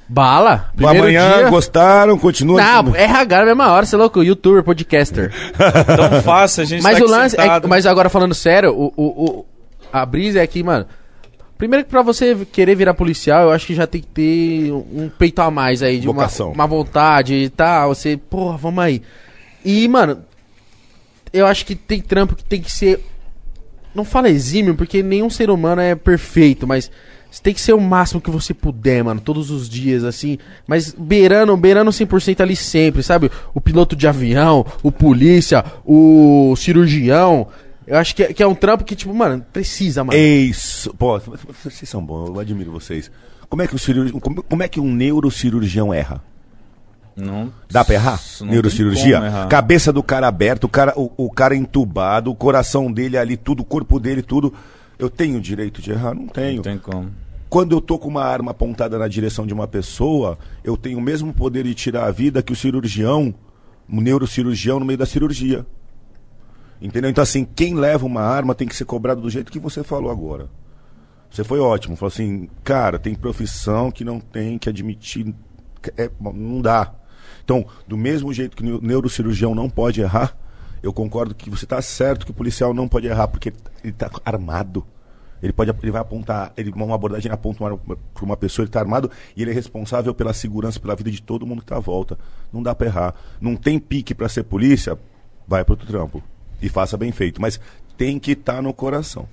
Bala? 0.09 0.71
Primeiro 0.77 1.01
Amanhã 1.05 1.39
dia. 1.39 1.49
gostaram, 1.51 2.19
continua. 2.19 2.61
Não, 2.63 2.95
RH 2.95 3.39
na 3.39 3.45
mesma 3.47 3.71
hora, 3.73 3.87
você 3.87 3.95
é 3.95 3.99
louco, 3.99 4.23
youtuber, 4.23 4.63
podcaster. 4.63 5.33
Tão 5.97 6.23
fácil, 6.23 6.63
a 6.63 6.67
gente 6.67 6.83
Mas 6.83 6.99
tá 6.99 7.05
o 7.05 7.09
lance, 7.09 7.37
é, 7.41 7.67
mas 7.67 7.87
agora 7.87 8.11
falando 8.11 8.35
sério, 8.35 8.73
o, 8.75 8.93
o, 8.97 9.05
o- 9.25 9.47
a 9.93 10.05
brisa 10.05 10.41
é 10.43 10.47
que, 10.47 10.63
mano, 10.63 10.87
primeiro 11.57 11.85
que 11.85 11.91
pra 11.91 12.03
você 12.03 12.37
querer 12.53 12.75
virar 12.75 12.93
policial, 12.95 13.45
eu 13.45 13.53
acho 13.53 13.67
que 13.67 13.75
já 13.75 13.87
tem 13.87 14.01
que 14.03 14.07
ter 14.09 14.71
um 14.73 15.11
peito 15.19 15.41
a 15.41 15.51
mais 15.51 15.83
aí, 15.83 15.99
de 15.99 16.09
uma, 16.09 16.29
uma 16.55 16.67
vontade 16.67 17.35
e 17.35 17.49
tal, 17.49 17.95
você, 17.95 18.17
porra, 18.17 18.59
vamos 18.59 18.85
aí. 18.85 19.01
E, 19.65 19.87
mano, 19.89 20.19
eu 21.33 21.47
acho 21.47 21.65
que 21.65 21.75
tem 21.75 22.01
trampo 22.01 22.37
que 22.37 22.45
tem 22.45 22.61
que 22.61 22.71
ser, 22.71 23.05
não 23.95 24.05
fala 24.05 24.29
exímio, 24.29 24.75
porque 24.75 25.03
nenhum 25.03 25.31
ser 25.31 25.51
humano 25.51 25.81
é 25.81 25.95
perfeito, 25.95 26.67
mas 26.67 26.91
você 27.31 27.43
tem 27.43 27.55
que 27.55 27.61
ser 27.61 27.73
o 27.73 27.81
máximo 27.81 28.21
que 28.21 28.31
você 28.31 28.53
puder, 28.53 29.03
mano, 29.03 29.19
todos 29.19 29.51
os 29.51 29.67
dias, 29.67 30.05
assim, 30.05 30.37
mas 30.67 30.95
beirando, 30.97 31.57
beirando 31.57 31.91
100% 31.91 32.41
ali 32.41 32.55
sempre, 32.55 33.03
sabe? 33.03 33.31
O 33.55 33.61
piloto 33.61 33.97
de 33.97 34.07
avião, 34.07 34.67
o 34.83 34.93
polícia, 34.93 35.65
o 35.85 36.55
cirurgião, 36.57 37.49
eu 37.87 37.97
acho 37.97 38.15
que 38.15 38.23
é, 38.23 38.33
que 38.35 38.43
é 38.43 38.47
um 38.47 38.55
trampo 38.55 38.85
que, 38.85 38.95
tipo, 38.95 39.15
mano, 39.15 39.45
precisa, 39.51 40.05
mano. 40.05 40.19
Isso. 40.19 40.93
Pô, 40.95 41.19
vocês 41.19 41.89
são 41.89 42.05
bons, 42.05 42.29
eu 42.29 42.39
admiro 42.39 42.71
vocês. 42.71 43.11
Como 43.49 43.63
é 43.63 43.67
que, 43.67 43.75
o 43.75 43.79
cirurgi... 43.79 44.13
como, 44.13 44.43
como 44.43 44.63
é 44.63 44.69
que 44.69 44.79
um 44.79 44.93
neurocirurgião 44.93 45.93
erra? 45.93 46.23
Não, 47.17 47.53
Dá 47.71 47.85
pra 47.85 47.95
errar? 47.95 48.21
Neurocirurgia? 48.41 49.17
errar. 49.17 49.47
Cabeça 49.49 49.93
do 49.93 50.03
cara 50.03 50.27
aberta, 50.27 50.67
o 50.67 50.69
cara, 50.69 50.95
o, 50.97 51.11
o 51.17 51.31
cara 51.31 51.55
entubado, 51.55 52.31
o 52.31 52.35
coração 52.35 52.91
dele 52.91 53.19
ali, 53.19 53.37
tudo, 53.37 53.61
o 53.61 53.65
corpo 53.65 54.01
dele, 54.01 54.23
tudo. 54.23 54.53
Eu 54.99 55.11
tenho 55.11 55.41
direito 55.41 55.83
de 55.83 55.91
errar? 55.91 56.15
Não 56.15 56.27
tenho. 56.27 56.57
Não 56.57 56.63
tem 56.63 56.79
como. 56.79 57.11
Quando 57.49 57.73
eu 57.73 57.81
tô 57.83 57.99
com 57.99 58.09
uma 58.09 58.25
arma 58.25 58.53
apontada 58.53 58.99
na 58.99 59.07
direção 59.09 59.47
de 59.47 59.53
uma 59.53 59.69
pessoa, 59.69 60.39
eu 60.65 60.75
tenho 60.77 60.99
o 60.99 61.03
mesmo 61.03 61.35
poder 61.35 61.65
de 61.65 61.75
tirar 61.75 62.07
a 62.07 62.11
vida 62.11 62.43
que 62.43 62.53
o 62.53 62.57
cirurgião, 62.57 63.35
o 63.87 64.01
neurocirurgião 64.01 64.81
no 64.81 64.87
meio 64.87 64.99
da 64.99 65.05
cirurgia. 65.05 65.67
Entendeu? 66.81 67.11
Então, 67.11 67.23
assim, 67.23 67.45
quem 67.45 67.75
leva 67.75 68.07
uma 68.07 68.23
arma 68.23 68.55
tem 68.55 68.67
que 68.67 68.75
ser 68.75 68.87
cobrado 68.87 69.21
do 69.21 69.29
jeito 69.29 69.53
que 69.53 69.59
você 69.59 69.85
falou 69.85 70.11
agora. 70.11 70.49
Você 71.31 71.45
foi 71.45 71.61
ótimo. 71.61 71.95
Falou 71.95 72.11
assim, 72.13 72.49
cara, 72.65 72.99
tem 72.99 73.15
profissão 73.15 73.91
que 73.91 74.05
não 74.05 74.19
tem 74.19 74.59
que 74.59 74.69
admitir. 74.69 75.35
é, 75.97 76.11
não 76.21 76.61
dá. 76.61 76.93
Então, 77.45 77.67
do 77.87 77.97
mesmo 77.97 78.33
jeito 78.33 78.57
que 78.57 78.65
o 78.65 78.81
neurocirurgião 78.81 79.55
não 79.55 79.69
pode 79.69 80.01
errar, 80.01 80.37
eu 80.83 80.93
concordo 80.93 81.35
que 81.35 81.49
você 81.49 81.65
está 81.65 81.81
certo 81.81 82.25
que 82.27 82.33
o 82.33 82.35
policial 82.35 82.75
não 82.75 82.89
pode 82.89 83.07
errar, 83.07 83.29
porque 83.29 83.53
ele 83.83 83.93
está 83.93 84.11
armado. 84.25 84.85
Ele 85.43 85.53
pode 85.53 85.73
ele 85.83 85.91
vai 85.91 86.01
apontar, 86.01 86.53
ele 86.57 86.71
uma 86.71 86.95
abordagem 86.95 87.31
aponta 87.31 87.65
uma, 87.65 87.77
para 87.77 88.25
uma 88.25 88.37
pessoa, 88.37 88.63
ele 88.63 88.69
está 88.69 88.79
armado 88.79 89.11
e 89.37 89.43
ele 89.43 89.51
é 89.51 89.55
responsável 89.55 90.15
pela 90.15 90.33
segurança, 90.33 90.79
pela 90.79 90.95
vida 90.95 91.11
de 91.11 91.21
todo 91.21 91.47
mundo 91.47 91.59
que 91.59 91.65
está 91.65 91.77
à 91.77 91.81
volta. 91.81 92.17
Não 92.53 92.63
dá 92.63 92.75
para 92.75 92.87
errar. 92.87 93.15
Não 93.41 93.57
tem 93.57 93.79
pique 93.79 94.15
para 94.15 94.29
ser 94.29 94.45
polícia, 94.45 94.97
vai 95.47 95.65
para 95.65 95.73
outro 95.73 95.87
trampo 95.87 96.23
e 96.61 96.69
faça 96.69 96.97
bem 96.97 97.11
feito, 97.11 97.41
mas 97.41 97.61
tem 97.97 98.21
que 98.21 98.33
estar 98.33 98.63
no 98.63 98.73
coração. 98.73 99.29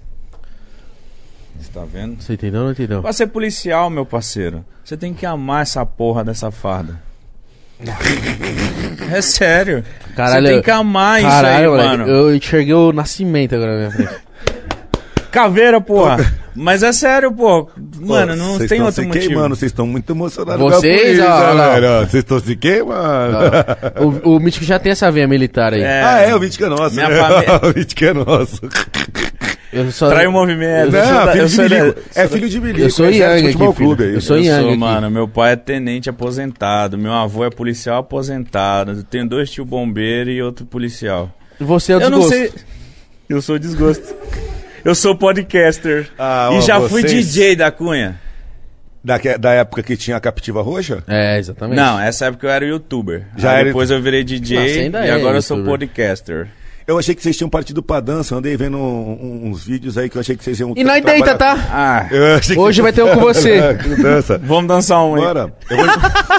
Você 1.60 1.72
tá 1.72 1.86
vendo? 1.86 2.22
Você 2.22 2.34
entendeu 2.34 2.62
ou 2.62 2.66
não 2.66 2.72
entendeu? 2.72 3.02
Pra 3.02 3.14
ser 3.14 3.28
policial, 3.28 3.90
meu 3.90 4.06
parceiro, 4.06 4.66
você 4.84 4.98
tem 4.98 5.14
que 5.14 5.26
amar 5.26 5.62
essa 5.62 5.86
porra 5.86 6.24
dessa 6.24 6.50
farda. 6.50 7.09
É 9.12 9.22
sério. 9.22 9.84
Caralho, 10.16 10.46
você 10.48 10.54
tem 10.54 10.62
que 10.62 10.72
amar 10.72 11.22
Caralho, 11.22 11.48
isso 11.48 11.58
aí, 11.58 11.68
moleque, 11.68 11.90
mano. 11.98 12.08
Eu 12.08 12.36
enxerguei 12.36 12.74
o 12.74 12.92
nascimento 12.92 13.56
agora 13.56 13.72
na 13.72 13.78
minha 13.78 13.92
frente. 13.92 14.30
Caveira, 15.32 15.80
porra. 15.80 16.18
Mas 16.56 16.84
é 16.84 16.92
sério, 16.92 17.32
pô. 17.32 17.70
Mano, 18.02 18.36
não 18.36 18.56
Vocês 18.56 18.70
tem 18.70 18.82
outro 18.82 19.02
se 19.02 19.08
motivo. 19.08 19.28
queimando, 19.28 19.56
vocês 19.56 19.72
estão 19.72 19.86
muito 19.88 20.12
emocionados 20.12 20.60
Vocês, 20.62 21.18
com 21.20 21.24
a 21.24 21.28
polícia. 21.28 22.00
Vocês 22.00 22.24
estão 22.24 22.40
se 22.40 22.56
queimando. 22.56 23.38
o, 24.26 24.36
o 24.36 24.40
Mítico 24.40 24.66
já 24.66 24.78
tem 24.80 24.92
essa 24.92 25.10
veia 25.12 25.28
militar 25.28 25.74
aí. 25.74 25.82
É. 25.82 26.02
Ah, 26.04 26.20
é, 26.22 26.36
o 26.36 26.40
Mítico 26.40 26.66
é 26.66 26.70
nosso. 26.70 26.96
Minha 26.96 27.08
né? 27.10 27.18
família- 27.22 27.60
o 27.64 27.78
Mítico 27.78 28.04
é 28.06 28.14
nosso. 28.14 28.60
Eu 29.72 29.92
só, 29.92 30.10
Trai 30.10 30.26
o 30.26 30.32
movimento. 30.32 30.96
Eu 30.96 31.04
sou 31.06 31.14
Não, 31.14 31.26
da- 31.26 31.32
filho 31.32 31.42
eu 31.44 31.48
de 31.48 31.56
sou 31.56 31.70
da- 31.70 31.80
Milico. 31.80 32.02
É 32.16 32.28
filho 32.28 32.50
de 32.50 32.60
Milico. 32.62 32.80
Eu 32.80 32.90
sou 32.90 33.06
é 33.06 33.12
Yang 33.12 33.48
aqui, 33.48 33.58
filho. 33.58 33.74
clube 33.74 34.04
aí. 34.04 34.14
Eu 34.16 34.22
sou 34.22 34.38
Yang 34.38 34.62
sou, 34.62 34.70
aqui. 34.70 34.78
mano, 34.78 35.12
meu 35.12 35.28
pai 35.28 35.52
é 35.54 35.56
tenente 35.56 36.10
aposentado, 36.10 36.98
meu 36.98 37.14
avô 37.14 37.46
é 37.46 37.50
policial 37.50 38.00
aposentado, 38.00 38.92
eu 38.94 39.04
tenho 39.04 39.28
dois 39.28 39.50
tio 39.52 39.64
bombeiro 39.66 40.30
e 40.32 40.42
outro 40.42 40.66
policial. 40.66 41.32
Você 41.60 41.94
é 41.94 41.98
o 41.98 42.02
Eu 42.02 42.10
não 42.10 42.20
desgosto. 42.20 42.40
sei. 42.58 42.64
Eu 43.30 43.42
sou 43.42 43.60
desgosto. 43.60 44.16
Eu 44.84 44.96
sou 44.96 45.14
podcaster. 45.16 46.10
Ah, 46.18 46.50
e 46.54 46.62
já 46.62 46.80
fui 46.82 47.02
vocês- 47.02 47.28
DJ 47.34 47.56
da 47.56 47.70
Cunha. 47.70 48.20
Da, 49.04 49.18
da 49.40 49.54
época 49.54 49.82
que 49.84 49.96
tinha 49.96 50.18
a 50.18 50.20
Captiva 50.20 50.62
Roxa? 50.62 51.04
É, 51.08 51.38
exatamente. 51.38 51.78
Não, 51.78 52.00
essa 52.00 52.26
época 52.26 52.48
eu 52.48 52.52
era 52.52 52.66
youtuber. 52.66 53.24
Já 53.38 53.52
Aí 53.52 53.56
era 53.58 53.66
depois 53.66 53.90
eu 53.92 54.02
virei 54.02 54.24
DJ 54.26 54.90
e 54.90 54.92
é 54.96 55.12
agora 55.12 55.38
eu 55.38 55.42
sou 55.42 55.58
youtuber. 55.58 55.80
podcaster. 55.80 56.48
Eu 56.90 56.98
achei 56.98 57.14
que 57.14 57.22
vocês 57.22 57.38
tinham 57.38 57.50
partido 57.50 57.84
pra 57.84 58.00
dança. 58.00 58.36
Andei 58.36 58.58
vendo 58.58 58.78
um- 58.78 59.50
uns 59.50 59.64
vídeos 59.64 59.96
aí 59.98 60.10
que 60.10 60.18
eu 60.18 60.22
achei 60.22 60.36
que 60.36 60.44
vocês 60.44 60.60
iam. 60.60 60.74
E 60.76 60.84
nós 60.84 61.04
deita, 61.04 61.36
tá? 61.36 61.54
Ah, 61.72 62.08
Eu 62.10 62.36
achei 62.36 62.56
que- 62.56 62.62
Hoje 62.62 62.82
vai 62.82 62.92
ter 62.92 63.04
um 63.04 63.14
com 63.14 63.20
você. 63.22 63.74
Dança. 64.02 64.40
vamos 64.44 64.68
dançar 64.68 65.04
um 65.06 65.14
aí. 65.16 65.22
Bora. 65.22 65.54
Eu, 65.70 65.78
vou- 65.78 65.86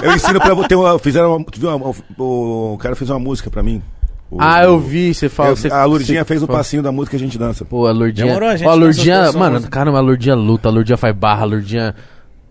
eu 0.03 0.13
ensino 0.15 0.39
pra 0.41 0.53
você. 0.53 0.75
Uma, 0.75 0.99
fizeram 0.99 1.37
uma, 1.37 1.45
tu 1.45 1.57
viu 1.59 1.69
uma- 1.73 1.93
o 2.17 2.77
cara 2.81 2.95
fez 2.97 3.09
uma 3.09 3.19
música 3.19 3.49
pra 3.49 3.63
mim. 3.63 3.81
O- 4.29 4.37
Ah, 4.41 4.63
eu 4.63 4.77
vi, 4.79 5.13
você 5.13 5.27
fala. 5.29 5.49
eu- 5.49 5.55
você- 5.55 5.69
a 5.71 5.83
Lurdinha 5.85 6.23
fez 6.25 6.43
o 6.43 6.47
fala. 6.47 6.59
passinho 6.59 6.83
da 6.83 6.91
música 6.91 7.17
que 7.17 7.23
a 7.23 7.25
gente 7.25 7.37
dança. 7.37 7.63
Pô, 7.65 7.85
a 7.87 7.91
Lurdinha. 7.91 8.27
Demorou, 8.27 8.49
a 8.49 8.55
gente 8.57 8.67
Ó, 8.67 8.71
a 8.71 8.75
Lurdinha. 8.75 9.31
Mano, 9.33 9.61
caramba, 9.69 9.97
a 9.97 10.01
Lurdinha 10.01 10.35
luta, 10.35 10.67
a 10.69 10.71
Lurdinha 10.71 10.97
faz 10.97 11.15
barra, 11.15 11.41
a 11.43 11.45
Lurdinha 11.45 11.95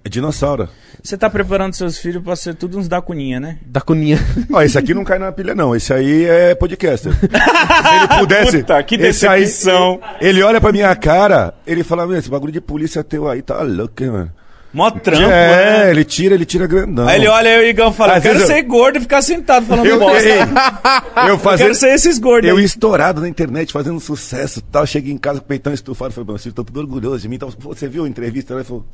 É 0.04 0.08
dinossauro. 0.08 0.68
Você 1.02 1.16
tá 1.16 1.28
preparando 1.28 1.74
seus 1.74 1.98
filhos 1.98 2.22
pra 2.22 2.34
ser 2.34 2.54
tudo 2.54 2.78
uns 2.78 2.88
da 2.88 3.02
Cuninha, 3.02 3.38
né? 3.38 3.58
da 3.66 3.80
cuninha. 3.82 4.18
Ó, 4.52 4.62
esse 4.62 4.78
aqui 4.78 4.94
não 4.94 5.04
cai 5.04 5.18
na 5.18 5.30
pilha, 5.30 5.54
não. 5.54 5.76
Esse 5.76 5.92
aí 5.92 6.24
é 6.24 6.54
podcaster. 6.54 7.12
Se 7.20 7.26
ele 7.26 8.18
pudesse. 8.18 8.58
Puta, 8.58 8.82
que 8.82 8.94
esse 8.96 9.26
aí- 9.26 9.42
decepção. 9.42 10.00
ele 10.20 10.42
olha 10.42 10.60
pra 10.60 10.72
minha 10.72 10.94
cara, 10.96 11.52
ele 11.66 11.84
fala: 11.84 12.06
Meu, 12.06 12.18
esse 12.18 12.30
bagulho 12.30 12.52
de 12.52 12.60
polícia 12.62 13.04
teu 13.04 13.28
aí 13.28 13.42
tá 13.42 13.60
louco, 13.62 14.02
hein, 14.02 14.10
mano. 14.10 14.32
Mó 14.72 14.88
trampo, 14.88 15.24
é, 15.24 15.84
né? 15.86 15.90
ele 15.90 16.04
tira, 16.04 16.32
ele 16.34 16.44
tira 16.44 16.64
grandão. 16.64 17.08
Aí 17.08 17.16
ele 17.18 17.26
olha 17.26 17.48
eu 17.56 17.62
e 17.64 17.66
o 17.66 17.70
Igão 17.70 17.90
e 17.90 17.92
fala, 17.92 18.18
eu 18.18 18.22
quero 18.22 18.38
eu- 18.38 18.46
ser 18.46 18.62
gordo 18.62 18.98
e 18.98 19.00
ficar 19.00 19.20
sentado 19.20 19.66
falando 19.66 19.84
Eu, 19.84 19.98
bosta. 19.98 20.28
ei, 20.28 20.38
eu 21.24 21.28
Eu 21.30 21.38
fazendo. 21.38 21.66
quero 21.66 21.74
ser 21.74 21.88
esses 21.92 22.20
gordos 22.20 22.48
Eu 22.48 22.56
aí. 22.56 22.62
estourado 22.64 23.20
na 23.20 23.28
internet, 23.28 23.72
fazendo 23.72 23.98
sucesso 23.98 24.60
e 24.60 24.62
tal. 24.62 24.86
Cheguei 24.86 25.12
em 25.12 25.18
casa 25.18 25.40
com 25.40 25.44
o 25.44 25.48
peitão 25.48 25.72
estufado. 25.74 26.12
Falei, 26.14 26.28
meu 26.28 26.38
filho, 26.38 26.54
tô 26.54 26.62
tudo 26.62 26.78
orgulhoso 26.78 27.18
de 27.22 27.28
mim. 27.28 27.34
Então, 27.34 27.50
você 27.58 27.88
viu 27.88 28.04
a 28.04 28.08
entrevista? 28.08 28.54
Ele 28.54 28.62
falou: 28.62 28.86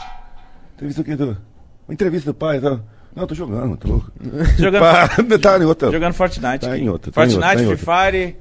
Entrevista 0.76 1.01
o 1.01 1.05
quê? 1.05 1.17
Tu? 1.17 1.25
Uma 1.89 1.94
entrevista 1.94 2.31
do 2.33 2.35
pai? 2.35 2.60
Tá? 2.60 2.78
Não, 3.15 3.26
tô 3.26 3.35
jogando, 3.35 3.76
tô 3.76 3.89
louco. 3.89 4.12
Jogando, 4.59 4.83
Pá, 4.83 5.09
tá 5.41 5.59
em 5.59 5.65
outra. 5.65 5.91
jogando 5.91 6.12
Fortnite. 6.12 6.59
Tá 6.67 6.73
aqui. 6.75 6.83
em 6.85 6.89
outra, 6.89 7.10
tá 7.10 7.25
em 7.25 7.31
Fortnite, 7.31 7.47
outra, 7.47 7.57
tá 7.57 7.73
em 7.73 7.76
Free 7.76 8.12
Fire. 8.12 8.37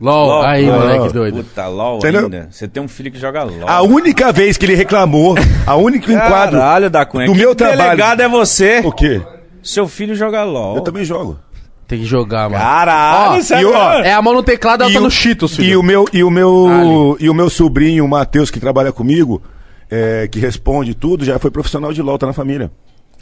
LOL, 0.00 0.26
LOL. 0.28 0.42
aí, 0.46 0.66
LOL. 0.66 0.80
moleque 0.80 1.12
doido. 1.12 1.36
Puta, 1.44 1.66
LOL 1.68 1.98
Entendeu? 1.98 2.22
ainda. 2.24 2.48
Você 2.50 2.66
tem 2.66 2.82
um 2.82 2.88
filho 2.88 3.12
que 3.12 3.18
joga 3.18 3.42
LOL. 3.44 3.68
A 3.68 3.82
única 3.82 4.32
vez 4.32 4.56
que 4.56 4.64
ele 4.66 4.74
reclamou, 4.74 5.36
a 5.66 5.76
única 5.76 6.10
enquadro. 6.12 6.58
Caralho, 6.58 6.90
da 6.90 7.04
Cunha. 7.04 7.26
do 7.26 7.32
que 7.32 7.38
meu 7.38 7.54
trabalho. 7.54 7.78
delegado 7.82 8.20
é 8.22 8.28
você. 8.28 8.80
O 8.82 8.90
quê? 8.90 9.20
Seu 9.62 9.86
filho 9.86 10.14
joga 10.16 10.42
LOL. 10.42 10.76
Eu 10.76 10.80
também 10.82 11.04
jogo. 11.04 11.38
Tem 11.86 11.98
que 12.00 12.04
jogar, 12.06 12.48
mano. 12.48 12.62
Caralho, 12.62 13.38
Ó, 13.38 13.42
sério? 13.42 13.68
e 13.70 13.72
ó, 13.74 13.92
É 14.00 14.12
a 14.12 14.22
mão 14.22 14.32
no 14.32 14.42
teclado, 14.42 14.82
ela 14.84 14.90
E 14.90 14.94
tá 14.94 15.00
no 15.00 15.10
Cheetos, 15.10 15.52
E 15.52 15.56
filho. 15.56 15.80
o 15.80 15.82
meu, 15.82 16.06
e 16.12 16.24
o 16.24 16.30
meu, 16.30 17.16
e 17.20 17.28
o 17.28 17.34
meu 17.34 17.50
sobrinho, 17.50 18.04
o 18.04 18.08
Matheus, 18.08 18.50
que 18.50 18.58
trabalha 18.60 18.90
comigo, 18.92 19.42
é, 19.90 20.28
que 20.28 20.38
responde 20.38 20.94
tudo, 20.94 21.24
já 21.24 21.38
foi 21.38 21.50
profissional 21.50 21.92
de 21.92 22.00
LOL, 22.02 22.18
tá 22.18 22.26
na 22.26 22.32
família. 22.32 22.70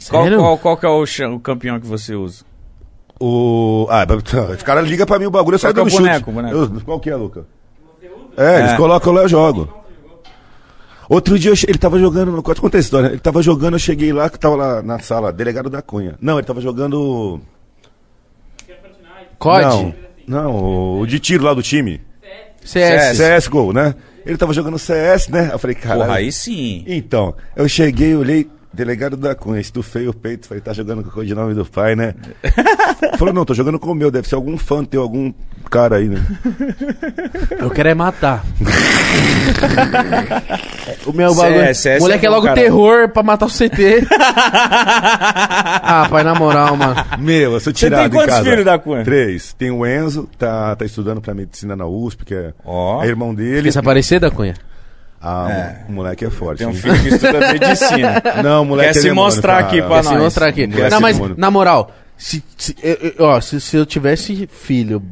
Qual, 0.09 0.27
qual, 0.29 0.57
qual 0.57 0.77
que 0.77 0.85
é 0.85 0.89
o, 0.89 1.35
o 1.35 1.39
campeão 1.39 1.79
que 1.79 1.87
você 1.87 2.15
usa? 2.15 2.43
O. 3.19 3.85
Ah, 3.89 4.05
esse 4.53 4.63
cara 4.63 4.81
liga 4.81 5.05
pra 5.05 5.19
mim 5.19 5.25
o 5.25 5.31
bagulho, 5.31 5.55
eu 5.55 5.59
saio 5.59 5.73
que 5.73 5.79
dando 5.79 5.89
é 5.89 5.91
o 5.91 5.91
chute. 5.91 6.03
boneco, 6.03 6.31
o 6.31 6.33
boneco? 6.33 6.55
Eu- 6.57 6.81
qual 6.85 6.99
que 6.99 7.09
é, 7.09 7.15
Luca? 7.15 7.45
É, 8.37 8.59
eles 8.59 8.71
É. 8.71 8.77
colocam 8.77 9.11
lá, 9.11 9.23
eu 9.23 9.27
jogo. 9.27 9.67
Outro 11.09 11.37
dia 11.39 11.51
ele 11.67 11.77
tava 11.77 11.99
jogando, 11.99 12.31
não 12.31 12.41
conta 12.41 12.77
a 12.77 12.79
história. 12.79 13.07
Ele 13.07 13.19
tava 13.19 13.41
jogando, 13.41 13.73
eu 13.73 13.79
cheguei 13.79 14.13
lá, 14.13 14.29
que 14.29 14.39
tava 14.39 14.55
lá 14.55 14.81
na 14.81 14.99
sala, 14.99 15.33
delegado 15.33 15.69
da 15.69 15.81
Cunha. 15.81 16.15
Não, 16.21 16.37
ele 16.37 16.45
tava 16.45 16.61
jogando. 16.61 17.41
COD? 19.37 19.95
Não, 20.27 20.43
não, 20.43 20.99
o 21.01 21.05
de 21.07 21.19
tiro 21.19 21.43
lá 21.43 21.53
do 21.53 21.63
time. 21.63 21.99
CS. 22.63 23.17
CSGO, 23.17 23.73
né? 23.73 23.95
Ele 24.25 24.37
tava 24.37 24.53
jogando 24.53 24.77
CS, 24.77 25.27
né? 25.27 25.49
Eu 25.51 25.59
falei, 25.59 25.75
caralho. 25.75 26.01
Porra, 26.03 26.17
aí 26.17 26.31
sim. 26.31 26.83
Então, 26.87 27.35
eu 27.55 27.67
cheguei, 27.67 28.15
olhei, 28.15 28.47
delegado 28.71 29.17
da 29.17 29.35
Cunha, 29.35 29.59
estufei 29.59 30.07
o 30.07 30.13
peito, 30.13 30.47
falei, 30.47 30.61
tá 30.61 30.73
jogando 30.73 31.03
com 31.03 31.09
o 31.09 31.11
codinome 31.11 31.53
do 31.53 31.65
pai, 31.65 31.95
né? 31.95 32.13
Falou, 33.17 33.33
não, 33.33 33.43
tô 33.43 33.53
jogando 33.53 33.79
com 33.79 33.91
o 33.91 33.95
meu, 33.95 34.11
deve 34.11 34.27
ser 34.27 34.35
algum 34.35 34.57
fã 34.57 34.85
teu, 34.85 35.01
algum 35.01 35.33
cara 35.69 35.97
aí, 35.97 36.07
né? 36.07 36.23
Eu 37.59 37.69
quero 37.69 37.89
é 37.89 37.93
matar. 37.93 38.43
o 41.05 41.11
meu 41.11 41.33
bagulho. 41.33 41.65
CS, 41.65 41.77
CS 41.77 42.01
moleque 42.01 42.25
é 42.25 42.27
é 42.27 42.29
bom, 42.29 42.35
logo 42.35 42.47
cara. 42.47 42.61
terror 42.61 43.09
pra 43.09 43.23
matar 43.23 43.45
o 43.45 43.49
CT. 43.49 44.07
ah, 44.11 46.07
pai, 46.09 46.23
na 46.23 46.35
moral, 46.35 46.77
mano. 46.77 46.95
Meu, 47.19 47.53
eu 47.53 47.59
sou 47.59 47.73
Você 47.73 47.73
tirado 47.73 48.09
tem 48.09 48.19
quantos 48.19 48.39
filhos 48.39 48.65
da 48.65 48.77
Cunha? 48.77 49.03
Três. 49.03 49.53
Tem 49.53 49.71
o 49.71 49.85
Enzo, 49.85 50.29
tá, 50.37 50.75
tá 50.75 50.85
estudando 50.85 51.21
pra 51.21 51.33
medicina 51.33 51.75
na 51.75 51.85
USP, 51.85 52.25
que 52.25 52.35
é, 52.35 52.53
Ó. 52.63 53.03
é 53.03 53.07
irmão 53.07 53.33
dele. 53.33 53.63
Quer 53.63 53.71
se 53.71 53.79
aparecer 53.79 54.19
da 54.19 54.31
Cunha? 54.31 54.53
Ah, 55.21 55.47
É. 55.51 55.85
o 55.89 55.91
moleque 55.91 56.23
é 56.25 56.29
forte. 56.29 56.59
Tem 56.59 56.67
um 56.67 56.73
filho 56.73 56.97
que 57.01 57.09
estuda 57.09 57.39
medicina. 57.53 58.21
Não, 58.43 58.61
o 58.61 58.65
moleque 58.65 58.93
Quer 58.93 58.97
é 58.97 59.01
se 59.01 59.07
demônio, 59.09 59.23
mostrar 59.25 59.53
cara. 59.55 59.67
aqui 59.67 59.81
pra 59.81 59.95
Quer 59.97 60.03
se 60.03 60.13
nós. 60.13 60.23
mostrar 60.23 60.47
aqui. 60.47 60.67
Moleque 60.67 60.89
Não, 60.91 61.01
mas, 61.01 61.15
demônio. 61.17 61.35
na 61.37 61.51
moral, 61.51 61.91
se, 62.17 62.43
se, 62.57 62.75
eu- 62.81 62.97
eu- 63.17 63.25
ó, 63.25 63.41
se, 63.41 63.59
se 63.59 63.75
eu 63.75 63.85
tivesse 63.85 64.47
filho, 64.51 65.03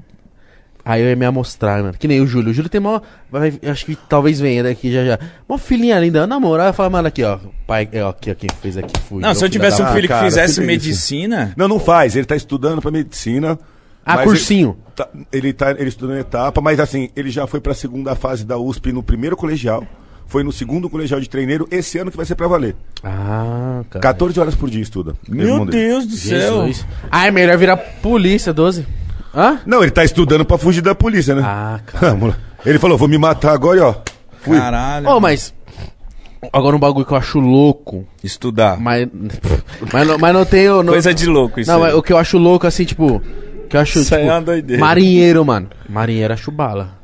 aí 0.86 1.02
eu 1.02 1.10
ia 1.10 1.16
me 1.18 1.26
amostrar, 1.26 1.82
mano. 1.84 1.94
Que 2.00 2.08
nem 2.08 2.22
o 2.22 2.28
Júlio. 2.28 2.52
O 2.52 2.54
Júlio 2.54 2.70
tem 2.70 2.80
mó. 2.80 3.02
vai- 3.30 3.60
acho 3.68 3.86
que 3.86 3.98
talvez 4.08 4.40
venha 4.40 4.64
daqui 4.64 4.92
já 4.94 5.04
já. 5.04 5.20
Uma 5.48 5.58
filhinha 5.58 6.00
linda. 6.00 6.26
Na 6.26 6.40
moral, 6.40 6.68
eu 6.68 6.74
falo, 6.74 6.90
mano, 6.92 7.10
aqui, 7.10 7.24
ó. 7.26 7.38
Pai, 7.68 7.90
é, 7.92 8.02
ó, 8.02 8.10
aqui, 8.10 8.32
ó, 8.32 8.36
quem 8.36 8.50
fez 8.62 8.78
aqui 8.78 8.94
fui. 9.10 9.22
Não, 9.22 9.34
se 9.34 9.44
eu 9.44 9.50
tivesse 9.50 9.82
um 9.82 9.88
filho 9.88 10.08
cara, 10.08 10.22
que 10.22 10.30
fizesse 10.30 10.56
filho 10.62 10.70
é 10.72 10.74
isso. 10.74 10.86
medicina... 10.88 11.54
Não, 11.58 11.68
não 11.68 11.80
faz. 11.80 12.16
Ele 12.16 12.26
tá 12.26 12.36
estudando 12.38 12.82
pra 12.82 12.90
medicina. 12.92 13.60
Ah, 14.08 14.16
mas 14.16 14.26
cursinho. 14.26 14.78
Ele, 14.80 14.94
tá, 14.96 15.10
ele, 15.32 15.54
tá, 15.54 15.72
ele 15.72 15.90
estudou 15.90 16.16
etapa, 16.18 16.62
mas 16.62 16.80
assim, 16.80 17.10
ele 17.16 17.30
já 17.30 17.46
foi 17.46 17.60
pra 17.60 17.74
segunda 17.74 18.16
fase 18.16 18.46
da 18.46 18.58
USP 18.58 18.92
no 18.92 19.04
primeiro 19.04 19.36
colegial. 19.38 19.84
Foi 20.26 20.44
no 20.44 20.52
segundo 20.52 20.90
colegial 20.90 21.22
de 21.22 21.30
treineiro, 21.30 21.68
esse 21.72 21.98
ano 21.98 22.12
que 22.12 22.18
vai 22.18 22.26
ser 22.26 22.36
pra 22.36 22.48
valer. 22.48 22.76
Ah, 23.04 23.82
cara. 23.90 24.02
14 24.02 24.40
horas 24.40 24.56
por 24.56 24.70
dia 24.70 24.82
estuda. 24.82 25.14
Meu. 25.28 25.66
Deus 25.66 26.06
do 26.06 26.16
céu. 26.18 26.66
Jesus. 26.66 26.86
Ah, 27.10 27.28
é 27.28 27.32
melhor 27.32 27.58
virar 27.58 27.78
polícia, 27.78 28.52
12. 28.54 28.86
Hã? 29.34 29.60
Não, 29.66 29.82
ele 29.84 29.92
tá 29.92 30.04
estudando 30.04 30.44
pra 30.44 30.58
fugir 30.58 30.82
da 30.82 30.94
polícia, 30.96 31.34
né? 31.36 31.44
Ah, 31.46 31.80
cara. 31.86 32.18
ele 32.66 32.78
falou, 32.80 32.98
vou 32.98 33.08
me 33.08 33.18
matar 33.18 33.54
agora 33.54 33.78
e 33.78 33.82
ó. 33.82 33.96
Fui. 34.42 34.58
Caralho. 34.58 35.08
Ô, 35.10 35.20
mas. 35.20 35.54
Agora 36.52 36.76
um 36.76 36.80
bagulho 36.80 37.06
que 37.06 37.14
eu 37.14 37.18
acho 37.18 37.40
louco. 37.40 38.06
Estudar. 38.24 38.78
Mas. 38.80 39.08
Mas, 39.94 40.08
não- 40.08 40.18
mas 40.18 40.34
não 40.34 40.44
tenho. 40.44 40.82
Não, 40.84 40.92
Coisa 40.94 41.14
de 41.14 41.26
louco 41.28 41.60
isso 41.60 41.70
Não, 41.72 41.78
aí. 41.78 41.84
mas 41.92 41.94
o 41.94 42.02
que 42.02 42.12
eu 42.12 42.18
acho 42.18 42.38
louco, 42.38 42.66
assim, 42.68 42.84
tipo. 42.84 43.22
Que 43.70 43.78
eu 43.78 43.82
acho. 43.82 44.00
Isso 44.00 44.14
aí 44.16 44.22
tipo, 44.22 44.32
é 44.32 44.36
uma 44.36 44.42
doideira. 44.42 44.82
Marinheiro, 44.82 45.46
mano. 45.46 45.70
Marinheiro 45.90 46.34
acho 46.34 46.52
bala. 46.52 46.96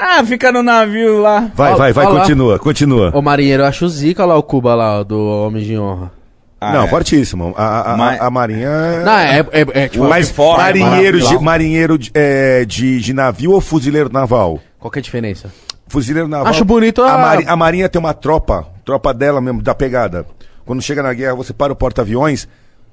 Ah, 0.00 0.22
fica 0.24 0.52
no 0.52 0.62
navio 0.62 1.20
lá. 1.20 1.50
Vai, 1.54 1.74
vai, 1.74 1.92
vai, 1.92 2.04
lá. 2.06 2.20
continua, 2.20 2.58
continua. 2.58 3.10
O 3.14 3.20
marinheiro 3.20 3.64
acho 3.64 3.88
zica 3.88 4.24
lá, 4.24 4.36
o 4.36 4.42
Cuba 4.44 4.74
lá, 4.74 5.00
ó, 5.00 5.04
do 5.04 5.18
Homem 5.18 5.64
de 5.64 5.76
Honra. 5.76 6.12
Ah, 6.60 6.72
não, 6.72 6.84
é. 6.84 6.88
fortíssimo. 6.88 7.52
A, 7.56 7.64
a, 7.64 7.92
a- 7.92 7.96
Mas- 7.96 8.20
a 8.20 8.30
Marinha. 8.30 8.70
Não, 9.04 9.12
é, 9.18 9.38
é, 9.40 9.66
é 9.84 9.88
tipo. 9.88 10.08
Mas 10.08 10.30
forte, 10.30 10.60
marinheiro, 10.60 11.20
de, 11.20 11.38
marinheiro 11.38 11.98
de, 11.98 12.10
é, 12.14 12.64
de, 12.64 13.00
de 13.00 13.12
navio 13.12 13.52
ou 13.52 13.60
fuzileiro 13.60 14.08
naval? 14.12 14.60
Qual 14.78 14.90
que 14.90 14.98
é 14.98 15.00
a 15.00 15.02
diferença? 15.02 15.52
Fuzileiro 15.88 16.28
naval. 16.28 16.48
Acho 16.48 16.64
bonito 16.64 17.02
a- 17.02 17.14
a... 17.14 17.18
Mari- 17.18 17.44
a 17.48 17.56
Marinha 17.56 17.88
tem 17.88 17.98
uma 17.98 18.12
tropa, 18.14 18.66
tropa 18.84 19.12
dela 19.14 19.40
mesmo, 19.40 19.62
da 19.62 19.74
pegada. 19.74 20.26
Quando 20.64 20.82
chega 20.82 21.02
na 21.02 21.12
guerra, 21.14 21.34
você 21.34 21.52
para 21.52 21.72
o 21.72 21.76
porta-aviões, 21.76 22.46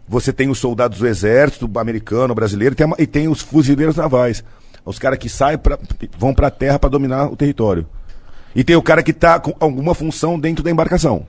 você 0.07 0.31
tem 0.31 0.49
os 0.49 0.59
soldados 0.59 0.99
do 0.99 1.07
exército 1.07 1.69
americano, 1.77 2.35
brasileiro, 2.35 2.73
e 2.73 2.75
tem, 2.75 2.85
a 2.87 2.95
e 2.99 3.07
tem 3.07 3.27
os 3.27 3.41
fuzileiros 3.41 3.95
navais. 3.95 4.43
Os 4.85 4.99
caras 4.99 5.17
que 5.17 5.27
saem, 5.27 5.57
pra, 5.57 5.79
vão 6.17 6.33
pra 6.33 6.51
terra 6.51 6.77
pra 6.77 6.89
dominar 6.89 7.25
o 7.31 7.35
território. 7.35 7.87
E 8.55 8.63
tem 8.63 8.75
o 8.75 8.81
cara 8.81 9.01
que 9.01 9.11
tá 9.11 9.39
com 9.39 9.53
alguma 9.59 9.93
função 9.95 10.39
dentro 10.39 10.63
da 10.63 10.69
embarcação. 10.71 11.25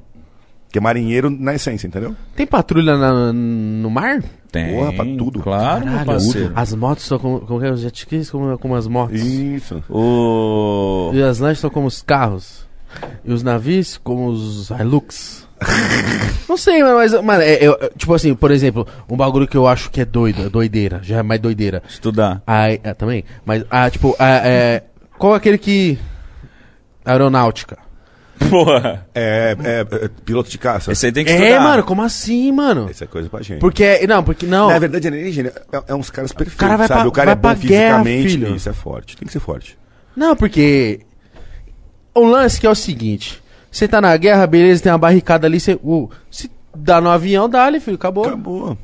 Que 0.70 0.78
é 0.78 0.80
marinheiro 0.80 1.30
na 1.30 1.54
essência, 1.54 1.86
entendeu? 1.86 2.14
Tem 2.36 2.46
patrulha 2.46 2.96
na- 2.98 3.32
no 3.32 3.88
mar? 3.88 4.22
Tem. 4.52 4.74
Porra, 4.74 4.92
pra 4.92 5.04
tudo. 5.04 5.40
Claro, 5.40 5.80
meu 5.84 5.92
Caralho, 5.92 6.06
parceiro. 6.06 6.52
As 6.54 6.74
motos 6.74 7.04
são 7.06 7.18
como, 7.18 7.40
como 7.40 7.60
que 7.60 7.66
é? 7.66 7.70
os 7.70 7.80
jet 7.80 7.96
skis 7.98 8.30
como, 8.30 8.58
como 8.58 8.74
as 8.74 8.86
motos. 8.86 9.20
Isso. 9.22 9.82
O... 9.88 11.10
E 11.14 11.22
as 11.22 11.38
lanchas 11.38 11.60
são 11.60 11.70
como 11.70 11.86
os 11.86 12.02
carros. 12.02 12.66
E 13.24 13.32
os 13.32 13.42
navios 13.42 13.96
como 13.96 14.26
os 14.28 14.68
Hilux. 14.70 15.45
Não 16.48 16.56
sei, 16.56 16.82
mas, 16.82 17.12
mano, 17.22 17.42
é, 17.42 17.64
é, 17.64 17.90
tipo 17.96 18.14
assim, 18.14 18.34
por 18.34 18.50
exemplo, 18.50 18.86
um 19.08 19.16
bagulho 19.16 19.48
que 19.48 19.56
eu 19.56 19.66
acho 19.66 19.90
que 19.90 20.00
é 20.00 20.04
doido, 20.04 20.46
é 20.46 20.48
doideira, 20.48 21.00
já 21.02 21.18
é 21.18 21.22
mais 21.22 21.40
doideira. 21.40 21.82
Estudar. 21.88 22.42
Aí, 22.46 22.80
é, 22.84 22.94
também, 22.94 23.24
mas, 23.44 23.64
ah, 23.70 23.90
tipo, 23.90 24.14
ah, 24.18 24.42
é, 24.46 24.82
qual 25.18 25.34
é 25.34 25.36
aquele 25.38 25.58
que... 25.58 25.98
Aeronáutica. 27.04 27.78
Porra. 28.50 29.06
É, 29.14 29.56
é, 29.64 29.80
é 30.04 30.08
piloto 30.24 30.50
de 30.50 30.58
caça. 30.58 30.92
Esse 30.92 31.06
aí 31.06 31.12
tem 31.12 31.24
que 31.24 31.30
É, 31.30 31.34
estudar. 31.36 31.60
mano, 31.60 31.82
como 31.84 32.02
assim, 32.02 32.52
mano? 32.52 32.88
Essa 32.90 33.04
é 33.04 33.06
coisa 33.06 33.28
pra 33.30 33.40
gente. 33.42 33.60
Porque, 33.60 34.06
não, 34.06 34.22
porque, 34.22 34.44
não, 34.44 34.68
Na 34.68 34.78
verdade, 34.78 35.08
alienígena 35.08 35.52
é, 35.72 35.82
é 35.88 35.94
uns 35.94 36.10
caras 36.10 36.32
perfeitos, 36.32 36.58
cara 36.60 36.76
vai 36.76 36.86
sabe? 36.88 37.00
pra- 37.00 37.08
o 37.08 37.12
cara 37.12 37.34
vai 37.34 37.52
é 37.52 37.54
bom 37.54 37.60
guerra, 37.66 37.98
fisicamente. 38.04 38.28
filho. 38.30 38.56
Isso 38.56 38.68
é 38.68 38.72
forte. 38.72 39.16
Tem 39.16 39.26
que 39.26 39.32
ser 39.32 39.40
forte. 39.40 39.78
não, 40.16 40.36
porque... 40.36 41.00
O 42.14 42.24
lance 42.26 42.58
que 42.58 42.66
é 42.66 42.70
o 42.70 42.74
seguinte, 42.74 43.42
você 43.76 43.88
tá 43.88 44.00
na 44.00 44.16
guerra, 44.16 44.46
beleza, 44.46 44.82
tem 44.82 44.92
uma 44.92 44.98
barricada 44.98 45.46
ali, 45.46 45.60
você... 45.60 45.78
uh, 45.82 46.10
se 46.30 46.50
dá 46.74 47.00
no 47.00 47.10
avião, 47.10 47.48
dá 47.48 47.64
ali, 47.64 47.80
filho, 47.80 47.96
acabou. 47.96 48.26
Acabou. 48.26 48.78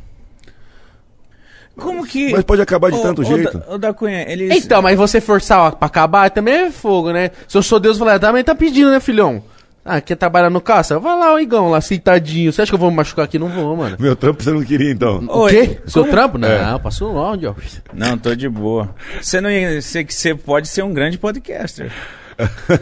Como 1.77 2.07
que... 2.07 2.33
Mas 2.33 2.45
pode 2.45 2.61
acabar 2.61 2.91
de 2.91 2.99
Ô, 2.99 3.03
tanto 3.03 3.23
ô, 3.23 3.25
jeito. 3.25 3.59
Da, 3.59 3.75
ô, 3.75 3.79
da 3.79 3.95
Cunha, 3.95 4.31
eles... 4.31 4.65
Então, 4.65 4.83
mas 4.83 4.97
você 4.97 5.21
forçar 5.21 5.73
pra 5.73 5.87
acabar 5.87 6.31
também 6.31 6.55
é 6.55 6.71
fogo, 6.71 7.11
né? 7.13 7.31
Se 7.49 7.57
eu 7.57 7.63
sou 7.63 7.81
Deus, 7.81 7.97
eu 7.99 8.05
falar, 8.05 8.19
também 8.19 8.45
tá 8.45 8.55
pedindo, 8.55 8.91
né, 8.91 9.01
filhão? 9.01 9.43
Ah, 9.85 10.01
quer 10.01 10.15
trabalhar 10.15 10.49
no 10.51 10.61
caça? 10.61 10.99
Vai 11.01 11.19
lá, 11.19 11.35
o 11.35 11.41
Igão, 11.41 11.69
lá, 11.71 11.81
sentadinho. 11.81 12.53
Você 12.53 12.63
acha 12.63 12.71
que 12.71 12.75
eu 12.75 12.79
vou 12.79 12.91
me 12.91 12.97
machucar 12.99 13.25
aqui? 13.25 13.37
Não 13.39 13.49
vou, 13.49 13.75
mano. 13.75 13.97
Meu 13.99 14.15
trampo 14.15 14.43
você 14.43 14.53
não 14.53 14.63
queria, 14.63 14.93
então. 14.93 15.25
O 15.29 15.39
Oi, 15.41 15.51
quê? 15.51 15.79
Seu 15.87 16.03
como- 16.03 16.15
trampo? 16.15 16.39
Não, 16.39 16.49
É. 16.49 16.79
passou 16.79 17.13
longe, 17.13 17.47
ó. 17.47 17.55
Não, 17.93 18.17
tô 18.17 18.35
de 18.35 18.49
boa. 18.49 18.95
Você 19.21 19.41
não 19.41 19.51
ia... 19.51 19.81
Você, 19.81 20.05
que 20.05 20.15
você 20.15 20.35
pode 20.35 20.69
ser 20.69 20.85
um 20.85 20.93
grande 20.93 21.19
podcaster. 21.19 21.91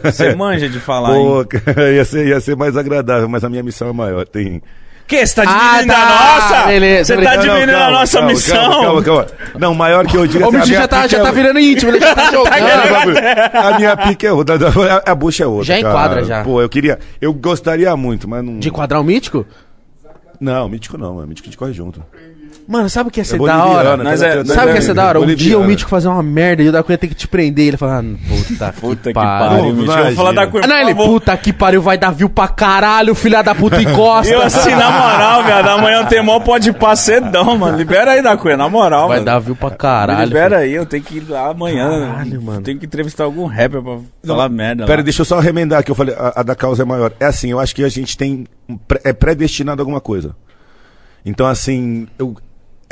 Você 0.03 0.35
manja 0.35 0.67
de 0.69 0.79
falar, 0.79 1.15
hein? 1.17 1.25
Pô, 1.25 1.45
cara, 1.45 1.91
ia 1.93 2.05
ser, 2.05 2.27
ia 2.27 2.39
ser 2.39 2.55
mais 2.55 2.75
agradável, 2.77 3.27
mas 3.29 3.43
a 3.43 3.49
minha 3.49 3.63
missão 3.63 3.89
é 3.89 3.93
maior. 3.93 4.25
Tem. 4.27 4.61
Que? 5.07 5.25
Você 5.25 5.35
tá 5.35 5.43
Ah, 5.45 5.81
diminuindo 5.81 5.93
tá. 5.93 5.99
a 5.99 6.39
nossa? 6.59 6.67
Beleza, 6.67 7.15
Você 7.15 7.21
tá 7.21 7.35
diminuindo 7.35 7.71
a 7.75 7.91
nossa 7.91 8.17
calma, 8.19 8.31
missão? 8.33 8.55
Calma, 8.57 8.83
calma, 8.83 9.03
calma. 9.03 9.27
Não, 9.59 9.73
maior 9.75 10.05
que 10.05 10.15
eu 10.15 10.21
Ô, 10.21 10.23
assim, 10.23 10.37
o 10.43 10.51
bicho 10.51 10.65
já 10.67 10.87
tá, 10.87 11.05
já 11.07 11.17
é- 11.17 11.21
tá 11.21 11.31
virando 11.31 11.59
íntimo, 11.59 11.91
ele 11.91 11.99
já 11.99 12.15
tá 12.15 12.25
jogando. 12.31 12.59
Não, 12.59 12.93
bagulho. 12.93 13.17
a 13.53 13.77
minha 13.77 13.97
pique 13.97 14.25
é 14.25 14.31
outra, 14.31 14.55
a, 14.55 15.11
a 15.11 15.15
bucha 15.15 15.43
é 15.43 15.47
outra. 15.47 15.65
Já 15.65 15.73
cara. 15.81 15.89
enquadra, 15.89 16.23
já. 16.23 16.43
Pô, 16.45 16.61
eu 16.61 16.69
queria. 16.69 16.97
Eu 17.19 17.33
gostaria 17.33 17.93
muito, 17.97 18.27
mas 18.29 18.41
não. 18.43 18.57
De 18.59 18.69
enquadrar 18.69 19.01
o 19.01 19.03
mítico? 19.03 19.45
Não, 20.39 20.69
mítico 20.69 20.97
não, 20.97 21.21
é 21.21 21.25
mítico 21.25 21.49
de 21.49 21.57
corre 21.57 21.73
junto. 21.73 22.01
Mano, 22.71 22.89
sabe 22.89 23.09
o 23.09 23.11
que 23.11 23.19
ia 23.19 23.25
ser 23.25 23.35
É 23.35 23.45
da 23.45 23.65
hora? 23.65 23.97
Nós 23.97 24.21
cara, 24.21 24.41
é- 24.41 24.45
Sabe 24.45 24.67
o 24.67 24.69
que 24.69 24.75
ia 24.79 24.81
ser 24.81 24.93
da 24.93 25.05
hora? 25.05 25.19
Um 25.19 25.25
dia 25.25 25.33
o 25.33 25.37
Boliviano. 25.37 25.65
mítico 25.65 25.89
fazer 25.89 26.07
uma 26.07 26.23
merda 26.23 26.63
e 26.63 26.69
o 26.69 26.71
da 26.71 26.81
Cunha 26.81 26.97
tem 26.97 27.09
que 27.09 27.15
te 27.15 27.27
prender. 27.27 27.67
Ele 27.67 27.75
fala, 27.77 27.99
ah, 27.99 28.03
puta, 28.29 28.73
Puta 28.79 29.09
que 29.09 29.13
pariu. 29.13 29.49
pariu, 29.57 29.73
Não, 29.73 29.81
bicho. 29.81 29.91
Eu 29.97 30.05
vou 30.05 30.13
falar 30.15 30.31
da. 30.31 30.47
Cunha, 30.47 30.67
não, 30.67 30.77
ele, 30.77 30.91
favor. 30.95 31.05
puta 31.07 31.35
que 31.35 31.51
pariu, 31.51 31.81
vai 31.81 31.97
dar 31.97 32.11
view 32.11 32.29
pra 32.29 32.47
caralho, 32.47 33.13
filha 33.13 33.41
da 33.41 33.53
puta 33.53 33.81
encosta. 33.81 34.31
Eu 34.33 34.41
assim, 34.41 34.69
na 34.71 34.89
moral, 34.89 35.43
velho, 35.43 35.69
amanhã 35.69 36.05
tem 36.05 36.23
mó 36.23 36.39
pode 36.39 36.69
ir 36.69 36.75
cedão, 36.95 37.57
mano. 37.57 37.77
Libera 37.77 38.11
aí 38.11 38.21
da 38.21 38.37
Cunha, 38.37 38.55
na 38.55 38.69
moral, 38.69 39.07
Vai 39.09 39.17
mano. 39.17 39.25
dar 39.25 39.39
view 39.39 39.55
pra 39.55 39.69
Me 39.69 39.75
caralho. 39.75 40.25
Libera 40.27 40.57
aí, 40.59 40.71
eu 40.73 40.85
tenho 40.85 41.03
que 41.03 41.17
ir 41.17 41.25
lá 41.29 41.49
amanhã. 41.49 41.89
Caralho, 42.13 42.41
mano. 42.41 42.61
Tenho 42.61 42.79
que 42.79 42.85
entrevistar 42.85 43.25
algum 43.25 43.45
rapper 43.47 43.81
pra 43.81 43.97
falar 44.25 44.47
merda. 44.47 44.85
Pera, 44.85 44.99
lá. 45.01 45.03
deixa 45.03 45.21
eu 45.21 45.25
só 45.25 45.39
remendar 45.39 45.83
que 45.83 45.91
eu 45.91 45.95
falei, 45.95 46.15
a, 46.17 46.39
a 46.39 46.43
da 46.43 46.55
causa 46.55 46.83
é 46.83 46.85
maior. 46.85 47.11
É 47.19 47.25
assim, 47.25 47.51
eu 47.51 47.59
acho 47.59 47.75
que 47.75 47.83
a 47.83 47.89
gente 47.89 48.15
tem. 48.17 48.45
um 48.69 48.77
pré- 48.77 49.01
É 49.03 49.11
predestinado 49.11 49.81
a 49.81 49.83
alguma 49.83 49.99
coisa. 49.99 50.33
Então, 51.25 51.45
assim, 51.45 52.07
eu. 52.17 52.35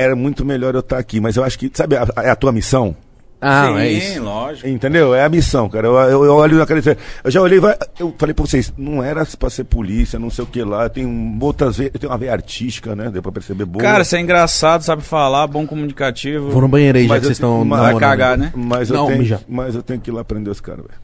Era 0.00 0.16
muito 0.16 0.44
melhor 0.44 0.74
eu 0.74 0.80
estar 0.80 0.98
aqui, 0.98 1.20
mas 1.20 1.36
eu 1.36 1.44
acho 1.44 1.58
que. 1.58 1.70
Sabe, 1.74 1.96
a- 1.96 2.06
a- 2.16 2.22
é 2.24 2.30
a 2.30 2.36
tua 2.36 2.52
missão? 2.52 2.94
Ah, 3.42 3.68
Sim, 3.68 3.78
é 3.78 3.90
isso. 3.90 4.22
lógico. 4.22 4.68
Entendeu? 4.68 5.14
É 5.14 5.24
a 5.24 5.28
missão, 5.30 5.66
cara. 5.66 5.86
Eu, 5.86 5.94
eu, 5.96 6.24
eu 6.26 6.34
olho 6.34 6.58
na 6.58 6.66
cara 6.66 6.78
e 6.78 6.96
Eu 7.24 7.30
já 7.30 7.40
olhei, 7.40 7.58
vai- 7.58 7.74
eu 7.98 8.14
falei 8.18 8.34
pra 8.34 8.44
vocês, 8.44 8.70
não 8.76 9.02
era 9.02 9.24
pra 9.38 9.48
ser 9.48 9.64
polícia, 9.64 10.18
não 10.18 10.28
sei 10.28 10.44
o 10.44 10.46
que 10.46 10.62
lá. 10.62 10.90
Tem 10.90 11.06
um, 11.06 11.38
outras 11.40 11.78
vezes, 11.78 11.92
eu 11.94 12.00
tenho 12.00 12.12
uma 12.12 12.18
veia 12.18 12.32
artística, 12.32 12.94
né? 12.94 13.08
Deu 13.10 13.22
pra 13.22 13.32
perceber 13.32 13.64
boa. 13.64 13.82
Cara, 13.82 14.04
você 14.04 14.18
é 14.18 14.20
engraçado, 14.20 14.82
sabe 14.82 15.00
falar, 15.02 15.46
bom 15.46 15.66
comunicativo. 15.66 16.50
Vou 16.50 16.60
no 16.60 16.68
banheiro 16.68 16.98
aí, 16.98 17.04
já 17.04 17.08
Mas 17.08 17.20
que 17.20 17.26
vocês 17.28 17.36
estão 17.38 17.64
mas- 17.64 17.78
Vai 17.80 17.86
namorando. 17.94 18.08
cagar, 18.10 18.36
né? 18.36 18.52
mas, 18.54 18.90
eu 18.90 18.96
Não, 18.96 19.06
tenho, 19.06 19.18
mija. 19.20 19.40
mas 19.48 19.74
eu 19.74 19.82
tenho 19.82 20.00
que 20.00 20.10
ir 20.10 20.12
lá 20.12 20.22
prender 20.22 20.50
os 20.52 20.60
caras, 20.60 20.82
velho. 20.84 20.98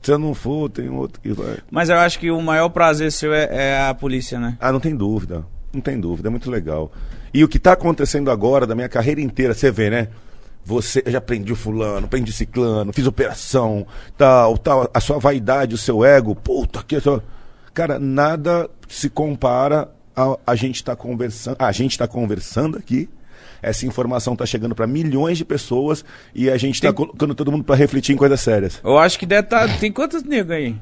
Se 0.00 0.10
eu 0.10 0.18
não 0.18 0.32
for, 0.34 0.70
tem 0.70 0.88
outro 0.88 1.20
que 1.20 1.32
vai. 1.34 1.56
Mas 1.70 1.90
eu 1.90 1.96
acho 1.96 2.18
que 2.18 2.30
o 2.30 2.40
maior 2.40 2.70
prazer 2.70 3.12
seu 3.12 3.32
é, 3.34 3.48
é 3.50 3.88
a 3.88 3.94
polícia, 3.94 4.38
né? 4.40 4.56
Ah, 4.58 4.72
não 4.72 4.80
tem 4.80 4.96
dúvida. 4.96 5.44
Não 5.70 5.82
tem 5.82 6.00
dúvida, 6.00 6.28
é 6.28 6.30
muito 6.30 6.50
legal. 6.50 6.90
E 7.34 7.42
o 7.42 7.48
que 7.48 7.58
tá 7.58 7.72
acontecendo 7.72 8.30
agora, 8.30 8.64
da 8.66 8.74
minha 8.76 8.88
carreira 8.88 9.20
inteira, 9.20 9.52
você 9.52 9.70
vê, 9.70 9.90
né? 9.90 10.08
Você, 10.64 11.02
eu 11.04 11.12
já 11.12 11.20
prendi 11.20 11.52
o 11.52 11.56
fulano, 11.56 12.08
prendi 12.08 12.32
ciclano, 12.32 12.92
fiz 12.92 13.06
operação, 13.06 13.86
tal, 14.16 14.56
tal. 14.56 14.88
A 14.94 15.00
sua 15.00 15.18
vaidade, 15.18 15.74
o 15.74 15.78
seu 15.78 16.04
ego, 16.04 16.34
puta 16.34 16.82
que. 16.82 16.96
Cara, 17.74 17.98
nada 17.98 18.70
se 18.88 19.10
compara 19.10 19.90
a, 20.16 20.38
a 20.46 20.54
gente 20.54 20.82
tá 20.82 20.94
conversando. 20.96 21.56
A 21.58 21.72
gente 21.72 21.98
tá 21.98 22.06
conversando 22.08 22.78
aqui. 22.78 23.08
Essa 23.60 23.84
informação 23.86 24.36
tá 24.36 24.46
chegando 24.46 24.74
para 24.74 24.86
milhões 24.86 25.36
de 25.38 25.44
pessoas 25.44 26.04
e 26.34 26.48
a 26.50 26.56
gente 26.56 26.80
tá 26.80 26.88
Tem- 26.88 26.94
colocando 26.94 27.34
todo 27.34 27.50
mundo 27.50 27.64
para 27.64 27.74
refletir 27.74 28.12
em 28.14 28.16
coisas 28.16 28.40
sérias. 28.40 28.80
Eu 28.84 28.96
acho 28.98 29.18
que 29.18 29.26
deve 29.26 29.48
tá. 29.48 29.66
Tem 29.78 29.90
quantos 29.90 30.22
negros 30.22 30.54
aí? 30.56 30.76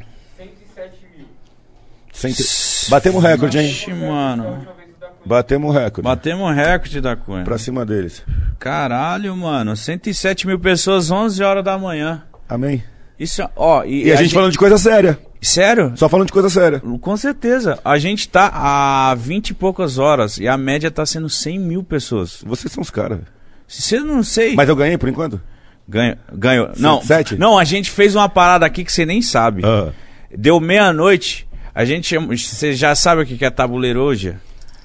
Cento- 2.12 2.90
Batemos 2.90 3.22
recorde, 3.22 3.58
hein? 3.58 3.66
Ixi, 3.66 3.92
mano. 3.94 4.66
Batemos 5.24 5.74
recorde. 5.74 6.02
Batemos 6.02 6.42
um 6.50 6.52
recorde 6.52 7.00
da 7.00 7.16
Cunha. 7.16 7.44
Pra 7.44 7.58
cima 7.58 7.84
deles. 7.86 8.24
Caralho, 8.58 9.36
mano. 9.36 9.76
107 9.76 10.46
mil 10.46 10.58
pessoas, 10.58 11.10
11 11.10 11.42
horas 11.42 11.64
da 11.64 11.78
manhã. 11.78 12.22
Amém. 12.48 12.82
Isso, 13.18 13.42
ó. 13.54 13.84
E, 13.84 14.06
E 14.06 14.12
a 14.12 14.16
gente 14.16 14.34
falando 14.34 14.52
de 14.52 14.58
coisa 14.58 14.76
séria. 14.78 15.18
Sério? 15.40 15.92
Só 15.96 16.08
falando 16.08 16.26
de 16.26 16.32
coisa 16.32 16.48
séria. 16.48 16.80
Com 17.00 17.16
certeza. 17.16 17.78
A 17.84 17.98
gente 17.98 18.28
tá 18.28 18.50
há 18.52 19.14
20 19.14 19.50
e 19.50 19.54
poucas 19.54 19.98
horas 19.98 20.38
e 20.38 20.46
a 20.46 20.56
média 20.56 20.90
tá 20.90 21.04
sendo 21.04 21.28
100 21.28 21.58
mil 21.58 21.82
pessoas. 21.82 22.42
Vocês 22.46 22.72
são 22.72 22.82
os 22.82 22.90
caras. 22.90 23.20
eu 23.92 24.04
não 24.04 24.22
sei. 24.22 24.54
Mas 24.54 24.68
eu 24.68 24.76
ganhei 24.76 24.96
por 24.98 25.08
enquanto? 25.08 25.40
Ganho, 25.88 26.16
ganho. 26.32 26.70
Não, 26.78 27.02
Sete? 27.02 27.36
não, 27.36 27.58
a 27.58 27.64
gente 27.64 27.90
fez 27.90 28.14
uma 28.14 28.28
parada 28.28 28.64
aqui 28.64 28.84
que 28.84 28.92
você 28.92 29.04
nem 29.04 29.20
sabe. 29.20 29.62
Ah. 29.64 29.90
Deu 30.36 30.60
meia-noite, 30.60 31.46
a 31.74 31.84
gente. 31.84 32.16
Você 32.16 32.72
já 32.72 32.94
sabe 32.94 33.22
o 33.22 33.26
que 33.26 33.44
é 33.44 33.50
tabuleiro 33.50 34.00
hoje? 34.00 34.36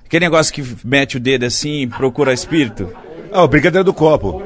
Aquele 0.08 0.26
negócio 0.26 0.54
que 0.54 0.64
mete 0.86 1.18
o 1.18 1.20
dedo 1.20 1.46
assim 1.46 1.82
e 1.82 1.88
procura 1.88 2.32
espírito? 2.34 2.90
Ah, 3.30 3.44
o 3.44 3.48
brincadeira 3.48 3.84
do 3.84 3.94
copo. 3.94 4.42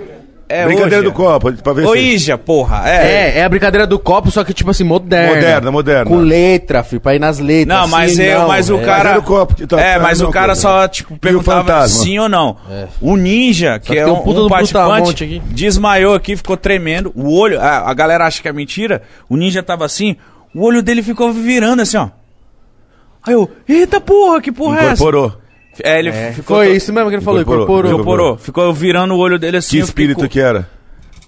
É 0.49 0.65
brincadeira 0.65 0.97
hoje. 0.97 1.05
do 1.05 1.13
copo, 1.13 1.53
pra 1.53 1.71
ver 1.71 1.85
Ô, 1.85 1.93
se... 1.93 1.99
Ija, 1.99 2.37
porra. 2.37 2.89
É. 2.89 2.95
É, 2.95 3.37
é 3.37 3.43
a 3.43 3.47
brincadeira 3.47 3.85
do 3.87 3.97
copo, 3.97 4.29
só 4.31 4.43
que 4.43 4.53
tipo 4.53 4.71
assim, 4.71 4.83
moderna. 4.83 5.35
Moderna, 5.35 5.71
moderna. 5.71 6.05
Com 6.05 6.17
letra, 6.17 6.83
filho, 6.83 6.99
pra 6.99 7.15
ir 7.15 7.19
nas 7.19 7.37
letras. 7.39 7.67
Não, 7.79 7.87
mas, 7.87 8.13
sim, 8.15 8.23
eu, 8.23 8.39
não, 8.39 8.47
mas 8.47 8.69
o 8.71 8.77
é. 8.77 8.83
cara. 8.83 9.03
Mas 9.03 9.11
é 9.11 9.15
do 9.21 9.21
copo 9.21 9.67
tá- 9.67 9.79
é, 9.79 9.93
tá 9.93 9.99
mas 10.01 10.19
a 10.21 10.27
o 10.27 10.31
cara 10.31 10.47
coisa. 10.47 10.61
só, 10.61 10.87
tipo, 10.89 11.17
perguntava 11.17 11.87
sim 11.87 12.17
ou 12.19 12.27
não. 12.27 12.57
O 12.99 13.15
ninja, 13.15 13.79
que 13.79 13.93
que 13.93 13.99
é 13.99 14.05
um, 14.05 14.15
um 14.15 14.29
um 14.29 14.33
do 14.33 14.49
participante, 14.49 15.23
aqui. 15.23 15.41
desmaiou 15.51 16.15
aqui, 16.15 16.35
ficou 16.35 16.57
tremendo. 16.57 17.13
O 17.15 17.31
olho, 17.37 17.61
a, 17.61 17.89
a 17.89 17.93
galera 17.93 18.25
acha 18.25 18.41
que 18.41 18.47
é 18.49 18.51
mentira. 18.51 19.03
O 19.29 19.37
ninja 19.37 19.61
tava 19.63 19.85
assim, 19.85 20.17
o 20.53 20.65
olho 20.65 20.81
dele 20.81 21.03
ficou 21.03 21.31
virando 21.31 21.81
assim, 21.83 21.97
ó. 21.97 22.09
Aí 23.23 23.33
eu, 23.35 23.49
eita 23.69 24.01
porra, 24.01 24.41
que 24.41 24.51
porra 24.51 24.83
Incorporou. 24.83 25.25
é 25.25 25.27
essa? 25.27 25.40
É, 25.83 25.99
ele 25.99 26.11
ficou. 26.33 26.57
Foi 26.57 26.75
isso 26.75 26.91
mesmo 26.91 27.09
que 27.09 27.15
ele 27.15 27.23
falou, 27.23 27.41
Incorporou. 27.41 27.91
incorporou. 27.91 28.01
Incorporou. 28.01 28.37
Ficou 28.37 28.73
virando 28.73 29.13
o 29.13 29.17
olho 29.17 29.39
dele 29.39 29.57
assim. 29.57 29.77
Que 29.77 29.83
espírito 29.83 30.27
que 30.27 30.39
era? 30.39 30.69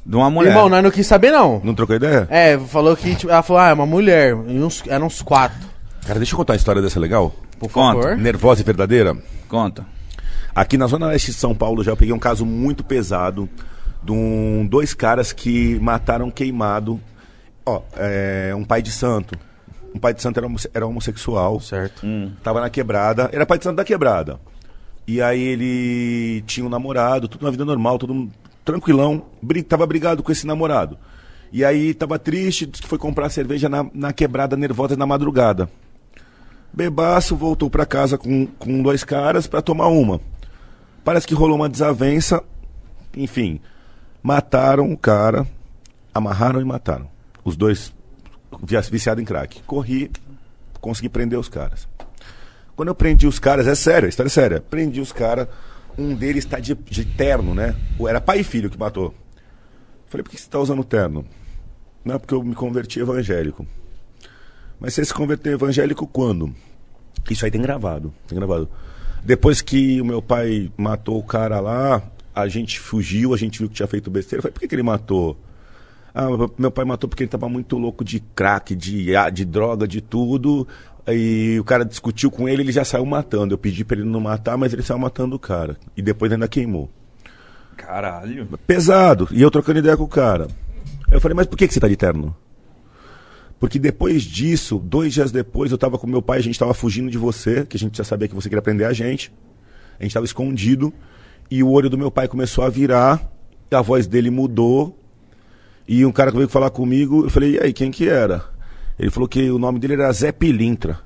De 0.05 0.15
uma 0.17 0.29
mulher. 0.29 0.49
Irmão, 0.49 0.67
nós 0.67 0.83
não 0.83 0.91
quis 0.91 1.07
saber, 1.07 1.31
não. 1.31 1.61
Não 1.63 1.73
trocou 1.73 1.95
ideia? 1.95 2.27
É, 2.29 2.57
falou 2.59 2.95
que, 2.95 3.15
tipo, 3.15 3.31
ela 3.31 3.41
falou, 3.41 3.61
ah, 3.61 3.69
é 3.69 3.73
uma 3.73 3.85
mulher. 3.85 4.35
E 4.47 4.59
uns, 4.59 4.83
eram 4.87 5.07
uns 5.07 5.21
quatro. 5.21 5.65
Cara, 6.05 6.19
deixa 6.19 6.33
eu 6.33 6.37
contar 6.37 6.53
uma 6.53 6.57
história 6.57 6.81
dessa 6.81 6.99
legal. 6.99 7.33
Por 7.57 7.71
Conta. 7.71 8.01
favor. 8.01 8.17
Nervosa 8.17 8.61
e 8.61 8.65
verdadeira. 8.65 9.15
Conta. 9.47 9.85
Aqui 10.53 10.77
na 10.77 10.87
Zona 10.87 11.07
Leste 11.07 11.31
de 11.31 11.37
São 11.37 11.55
Paulo 11.55 11.83
já 11.83 11.95
peguei 11.95 12.13
um 12.13 12.19
caso 12.19 12.45
muito 12.45 12.83
pesado 12.83 13.49
de 14.03 14.11
um, 14.11 14.67
dois 14.69 14.93
caras 14.93 15.31
que 15.31 15.79
mataram 15.79 16.29
queimado. 16.29 16.99
Ó, 17.65 17.81
é, 17.95 18.53
um 18.55 18.65
pai 18.65 18.81
de 18.81 18.91
santo. 18.91 19.39
Um 19.93 19.99
pai 19.99 20.13
de 20.13 20.21
santo 20.21 20.37
era, 20.37 20.47
homosse- 20.47 20.69
era 20.73 20.85
homossexual. 20.87 21.59
Certo. 21.59 22.05
Tava 22.43 22.61
na 22.61 22.69
quebrada. 22.69 23.29
Era 23.31 23.45
pai 23.45 23.57
de 23.57 23.63
santo 23.63 23.75
da 23.77 23.83
quebrada. 23.85 24.39
E 25.07 25.21
aí 25.21 25.41
ele 25.41 26.41
tinha 26.47 26.65
um 26.65 26.69
namorado, 26.69 27.27
tudo 27.27 27.43
na 27.43 27.51
vida 27.51 27.65
normal, 27.65 27.99
todo 27.99 28.13
mundo 28.13 28.31
tranquilão. 28.63 29.25
Bri 29.41 29.61
tava 29.61 29.85
brigado 29.85 30.23
com 30.23 30.31
esse 30.31 30.47
namorado. 30.47 30.97
E 31.51 31.63
aí 31.63 31.93
tava 31.93 32.17
triste, 32.17 32.65
disse 32.65 32.81
que 32.81 32.87
foi 32.87 32.97
comprar 32.97 33.29
cerveja 33.29 33.67
na, 33.69 33.85
na 33.93 34.11
quebrada 34.13 34.55
nervosa 34.55 34.95
na 34.95 35.05
madrugada. 35.05 35.69
Bebaço 36.73 37.35
voltou 37.35 37.69
pra 37.69 37.85
casa 37.85 38.17
com, 38.17 38.47
com 38.47 38.81
dois 38.81 39.03
caras 39.03 39.45
pra 39.45 39.61
tomar 39.61 39.87
uma. 39.87 40.19
Parece 41.03 41.27
que 41.27 41.35
rolou 41.35 41.55
uma 41.57 41.69
desavença. 41.69 42.41
Enfim, 43.15 43.59
mataram 44.23 44.91
o 44.91 44.97
cara, 44.97 45.45
amarraram 46.13 46.59
e 46.59 46.65
mataram. 46.65 47.07
Os 47.43 47.55
dois 47.55 47.93
viciado 48.61 49.21
em 49.21 49.25
crack. 49.25 49.61
Corri, 49.63 50.11
consegui 50.79 51.09
prender 51.09 51.39
os 51.39 51.49
caras. 51.49 51.87
Quando 52.75 52.89
eu 52.89 52.95
prendi 52.95 53.27
os 53.27 53.39
caras, 53.39 53.67
é 53.67 53.75
sério, 53.75 54.07
a 54.07 54.09
história 54.09 54.27
é 54.27 54.31
séria. 54.31 54.61
Prendi 54.61 54.99
os 54.99 55.11
caras, 55.11 55.47
um 55.97 56.15
deles 56.15 56.45
tá 56.45 56.59
de, 56.59 56.73
de 56.75 57.05
terno, 57.05 57.53
né? 57.53 57.75
Era 58.07 58.19
pai 58.19 58.39
e 58.39 58.43
filho 58.43 58.69
que 58.69 58.77
matou. 58.77 59.13
Falei, 60.07 60.23
por 60.23 60.31
que 60.31 60.39
você 60.39 60.49
tá 60.49 60.59
usando 60.59 60.83
terno? 60.83 61.25
Não, 62.03 62.19
porque 62.19 62.33
eu 62.33 62.43
me 62.43 62.55
converti 62.55 62.99
evangélico. 62.99 63.65
Mas 64.79 64.93
você 64.93 65.05
se 65.05 65.13
converteu 65.13 65.53
evangélico 65.53 66.05
quando? 66.05 66.53
Isso 67.29 67.45
aí 67.45 67.51
tem 67.51 67.61
gravado, 67.61 68.13
tem 68.27 68.37
gravado. 68.37 68.69
Depois 69.23 69.61
que 69.61 70.01
o 70.01 70.05
meu 70.05 70.21
pai 70.21 70.69
matou 70.75 71.17
o 71.17 71.23
cara 71.23 71.59
lá, 71.59 72.03
a 72.35 72.47
gente 72.47 72.79
fugiu, 72.79 73.33
a 73.33 73.37
gente 73.37 73.59
viu 73.59 73.69
que 73.69 73.75
tinha 73.75 73.87
feito 73.87 74.11
besteira. 74.11 74.41
Falei, 74.41 74.53
por 74.53 74.59
que, 74.59 74.67
que 74.67 74.75
ele 74.75 74.83
matou? 74.83 75.37
Ah, 76.13 76.27
meu 76.57 76.69
pai 76.69 76.85
matou 76.85 77.09
porque 77.09 77.23
ele 77.23 77.29
tava 77.29 77.49
muito 77.49 77.77
louco 77.77 78.03
de 78.03 78.19
crack, 78.19 78.75
de, 78.75 79.15
ah, 79.15 79.29
de 79.29 79.43
droga, 79.45 79.87
de 79.87 79.99
tudo. 79.99 80.67
E 81.07 81.57
o 81.59 81.63
cara 81.63 81.83
discutiu 81.83 82.29
com 82.29 82.47
ele, 82.47 82.61
ele 82.61 82.71
já 82.71 82.85
saiu 82.85 83.05
matando. 83.05 83.53
Eu 83.53 83.57
pedi 83.57 83.83
pra 83.83 83.97
ele 83.97 84.07
não 84.07 84.19
matar, 84.19 84.57
mas 84.57 84.71
ele 84.71 84.83
saiu 84.83 84.99
matando 84.99 85.35
o 85.35 85.39
cara. 85.39 85.77
E 85.97 86.01
depois 86.01 86.31
ainda 86.31 86.47
queimou. 86.47 86.89
Caralho. 87.75 88.47
Pesado. 88.67 89.27
E 89.31 89.41
eu 89.41 89.49
trocando 89.49 89.79
ideia 89.79 89.97
com 89.97 90.03
o 90.03 90.07
cara. 90.07 90.47
Eu 91.11 91.19
falei, 91.19 91.35
mas 91.35 91.47
por 91.47 91.57
que, 91.57 91.67
que 91.67 91.73
você 91.73 91.79
tá 91.79 91.87
de 91.87 91.95
terno? 91.95 92.35
Porque 93.59 93.79
depois 93.79 94.23
disso, 94.23 94.77
dois 94.77 95.13
dias 95.13 95.31
depois, 95.31 95.71
eu 95.71 95.77
tava 95.77 95.97
com 95.97 96.05
meu 96.05 96.21
pai, 96.21 96.37
a 96.37 96.41
gente 96.41 96.59
tava 96.59 96.73
fugindo 96.73 97.09
de 97.09 97.17
você, 97.17 97.65
que 97.65 97.77
a 97.77 97.79
gente 97.79 97.97
já 97.97 98.03
sabia 98.03 98.27
que 98.27 98.35
você 98.35 98.49
queria 98.49 98.61
prender 98.61 98.85
a 98.85 98.93
gente. 98.93 99.31
A 99.99 100.03
gente 100.03 100.13
tava 100.13 100.25
escondido. 100.25 100.93
E 101.49 101.63
o 101.63 101.69
olho 101.69 101.89
do 101.89 101.97
meu 101.97 102.11
pai 102.11 102.27
começou 102.27 102.63
a 102.63 102.69
virar, 102.69 103.21
a 103.71 103.81
voz 103.81 104.07
dele 104.07 104.29
mudou. 104.29 104.97
E 105.87 106.05
um 106.05 106.11
cara 106.11 106.31
que 106.31 106.37
veio 106.37 106.49
falar 106.49 106.69
comigo, 106.69 107.25
eu 107.25 107.29
falei, 107.29 107.55
e 107.55 107.59
aí, 107.59 107.73
quem 107.73 107.91
que 107.91 108.07
era? 108.07 108.45
Ele 108.97 109.09
falou 109.09 109.27
que 109.27 109.49
o 109.51 109.59
nome 109.59 109.79
dele 109.79 109.93
era 109.93 110.11
Zé 110.11 110.31
Pilintra. 110.31 110.99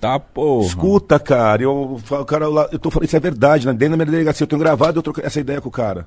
Tá, 0.00 0.20
porra. 0.20 0.66
Escuta, 0.66 1.18
cara, 1.18 1.62
eu, 1.62 1.98
falo, 2.04 2.24
cara, 2.24 2.48
lá, 2.48 2.68
eu 2.70 2.78
tô 2.78 2.90
falando, 2.90 3.06
isso 3.06 3.16
é 3.16 3.20
verdade, 3.20 3.66
né? 3.66 3.72
Dentro 3.72 3.96
da 3.96 3.96
minha 3.96 4.12
delegacia, 4.12 4.44
eu 4.44 4.48
tenho 4.48 4.60
gravado, 4.60 4.98
eu 4.98 5.02
troquei 5.02 5.24
essa 5.24 5.40
ideia 5.40 5.60
com 5.60 5.68
o 5.68 5.72
cara. 5.72 6.06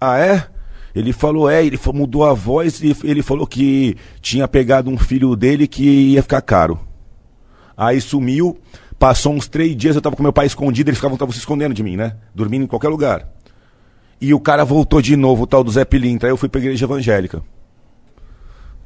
Ah, 0.00 0.18
é? 0.18 0.46
Ele 0.94 1.12
falou, 1.12 1.48
é, 1.48 1.64
ele 1.64 1.78
mudou 1.92 2.24
a 2.24 2.32
voz 2.32 2.80
e 2.82 2.96
ele 3.04 3.22
falou 3.22 3.46
que 3.46 3.96
tinha 4.20 4.46
pegado 4.46 4.90
um 4.90 4.96
filho 4.96 5.34
dele 5.36 5.66
que 5.66 5.84
ia 5.84 6.22
ficar 6.22 6.40
caro. 6.40 6.78
Aí 7.76 8.00
sumiu, 8.00 8.58
passou 8.98 9.34
uns 9.34 9.46
três 9.46 9.76
dias, 9.76 9.94
eu 9.94 10.02
tava 10.02 10.16
com 10.16 10.22
meu 10.22 10.32
pai 10.32 10.46
escondido, 10.46 10.88
eles 10.88 10.98
ficavam 10.98 11.18
tavam 11.18 11.32
se 11.32 11.38
escondendo 11.38 11.74
de 11.74 11.82
mim, 11.82 11.96
né? 11.96 12.16
Dormindo 12.34 12.64
em 12.64 12.66
qualquer 12.66 12.88
lugar. 12.88 13.28
E 14.20 14.32
o 14.32 14.40
cara 14.40 14.64
voltou 14.64 15.02
de 15.02 15.14
novo, 15.16 15.42
o 15.42 15.46
tal 15.46 15.62
do 15.62 15.70
Zé 15.70 15.84
Pilintra, 15.84 16.28
aí 16.28 16.32
eu 16.32 16.36
fui 16.36 16.48
pra 16.48 16.60
igreja 16.60 16.84
evangélica. 16.86 17.42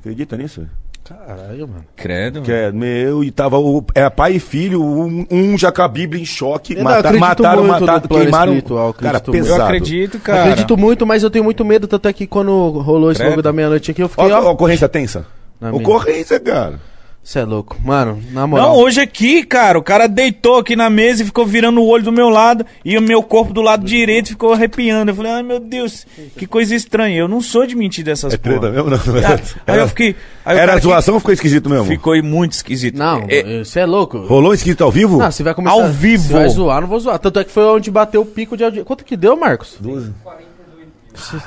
Acredita 0.00 0.36
nisso? 0.36 0.66
Caralho, 1.04 1.66
mano. 1.66 1.84
Credo. 1.96 2.42
Que 2.42 2.52
é 2.52 2.70
meu, 2.72 3.24
e 3.24 3.30
tava 3.30 3.58
o, 3.58 3.84
era 3.94 4.10
pai 4.10 4.34
e 4.34 4.38
filho, 4.40 4.82
um, 4.82 5.26
um 5.30 5.58
já 5.58 5.72
com 5.72 5.82
a 5.82 5.88
Bíblia 5.88 6.22
em 6.22 6.24
choque, 6.24 6.72
Eu 6.74 6.78
não 6.78 6.84
mata- 6.84 7.12
mataram, 7.12 7.64
mataram, 7.66 8.00
queimaram. 8.08 8.52
espiritual, 8.52 8.94
Cara, 8.94 9.12
muito. 9.18 9.32
pesado. 9.32 9.60
Eu 9.60 9.64
acredito, 9.66 10.18
cara. 10.20 10.42
Acredito 10.42 10.76
muito, 10.76 11.04
mas 11.06 11.22
eu 11.22 11.30
tenho 11.30 11.44
muito 11.44 11.64
medo, 11.64 11.88
tanto 11.88 12.06
é 12.06 12.12
que 12.12 12.26
quando 12.26 12.50
rolou 12.70 13.10
esse 13.10 13.18
Credo. 13.20 13.30
logo 13.30 13.42
da 13.42 13.52
meia-noite 13.52 13.90
aqui, 13.90 14.02
eu 14.02 14.08
fiquei, 14.08 14.30
ó, 14.30 14.40
ó. 14.44 14.52
ocorrência 14.52 14.88
tensa. 14.88 15.26
Na 15.60 15.70
minha. 15.72 15.82
Ocorrência, 15.82 16.38
cara. 16.38 16.80
Você 17.22 17.38
é 17.38 17.44
louco. 17.44 17.76
Mano, 17.84 18.20
na 18.32 18.44
moral. 18.46 18.70
Não, 18.70 18.76
hoje 18.78 19.00
aqui, 19.00 19.44
cara, 19.44 19.78
o 19.78 19.82
cara 19.82 20.08
deitou 20.08 20.56
aqui 20.56 20.74
na 20.74 20.88
mesa 20.90 21.22
e 21.22 21.26
ficou 21.26 21.46
virando 21.46 21.80
o 21.80 21.86
olho 21.86 22.02
do 22.02 22.10
meu 22.10 22.28
lado 22.28 22.64
e 22.84 22.96
o 22.98 23.00
meu 23.00 23.22
corpo 23.22 23.52
do 23.52 23.60
lado 23.60 23.84
direito 23.84 24.30
ficou 24.30 24.52
arrepiando. 24.52 25.10
Eu 25.12 25.14
falei, 25.14 25.30
ai 25.32 25.42
meu 25.42 25.60
Deus, 25.60 26.06
que 26.36 26.46
coisa 26.46 26.74
estranha. 26.74 27.16
Eu 27.18 27.28
não 27.28 27.40
sou 27.40 27.66
de 27.66 27.76
mentir 27.76 28.04
dessas 28.04 28.34
É 28.34 28.36
treta 28.36 28.60
porra. 28.60 28.72
mesmo? 28.72 28.90
Não, 28.90 28.98
não 28.98 29.28
Ah, 29.28 29.38
Aí 29.66 29.78
eu 29.78 29.88
fiquei. 29.88 30.16
Aí 30.44 30.56
Era 30.56 30.66
cara 30.68 30.80
que 30.80 30.86
zoação 30.86 31.14
ou 31.14 31.20
ficou 31.20 31.32
esquisito 31.34 31.68
mesmo? 31.70 31.84
Ficou 31.84 32.20
muito 32.24 32.52
esquisito. 32.52 32.96
Não, 32.98 33.24
É, 33.28 33.62
você 33.62 33.80
é 33.80 33.86
louco. 33.86 34.18
Rolou 34.26 34.52
esquisito 34.54 34.82
ao 34.82 34.90
vivo? 34.90 35.18
Não, 35.18 35.30
você 35.30 35.42
vai 35.42 35.54
começar. 35.54 35.76
Ao 35.76 35.88
vivo. 35.88 36.26
Você 36.26 36.32
vai 36.32 36.48
zoar, 36.48 36.80
não 36.80 36.88
vou 36.88 36.98
zoar. 36.98 37.18
Tanto 37.18 37.38
é 37.38 37.44
que 37.44 37.52
foi 37.52 37.64
onde 37.64 37.90
bateu 37.90 38.22
o 38.22 38.26
pico 38.26 38.56
de 38.56 38.64
audiência. 38.64 38.84
Quanto 38.86 39.04
que 39.04 39.16
deu, 39.16 39.36
Marcos? 39.36 39.76
12. 39.78 40.10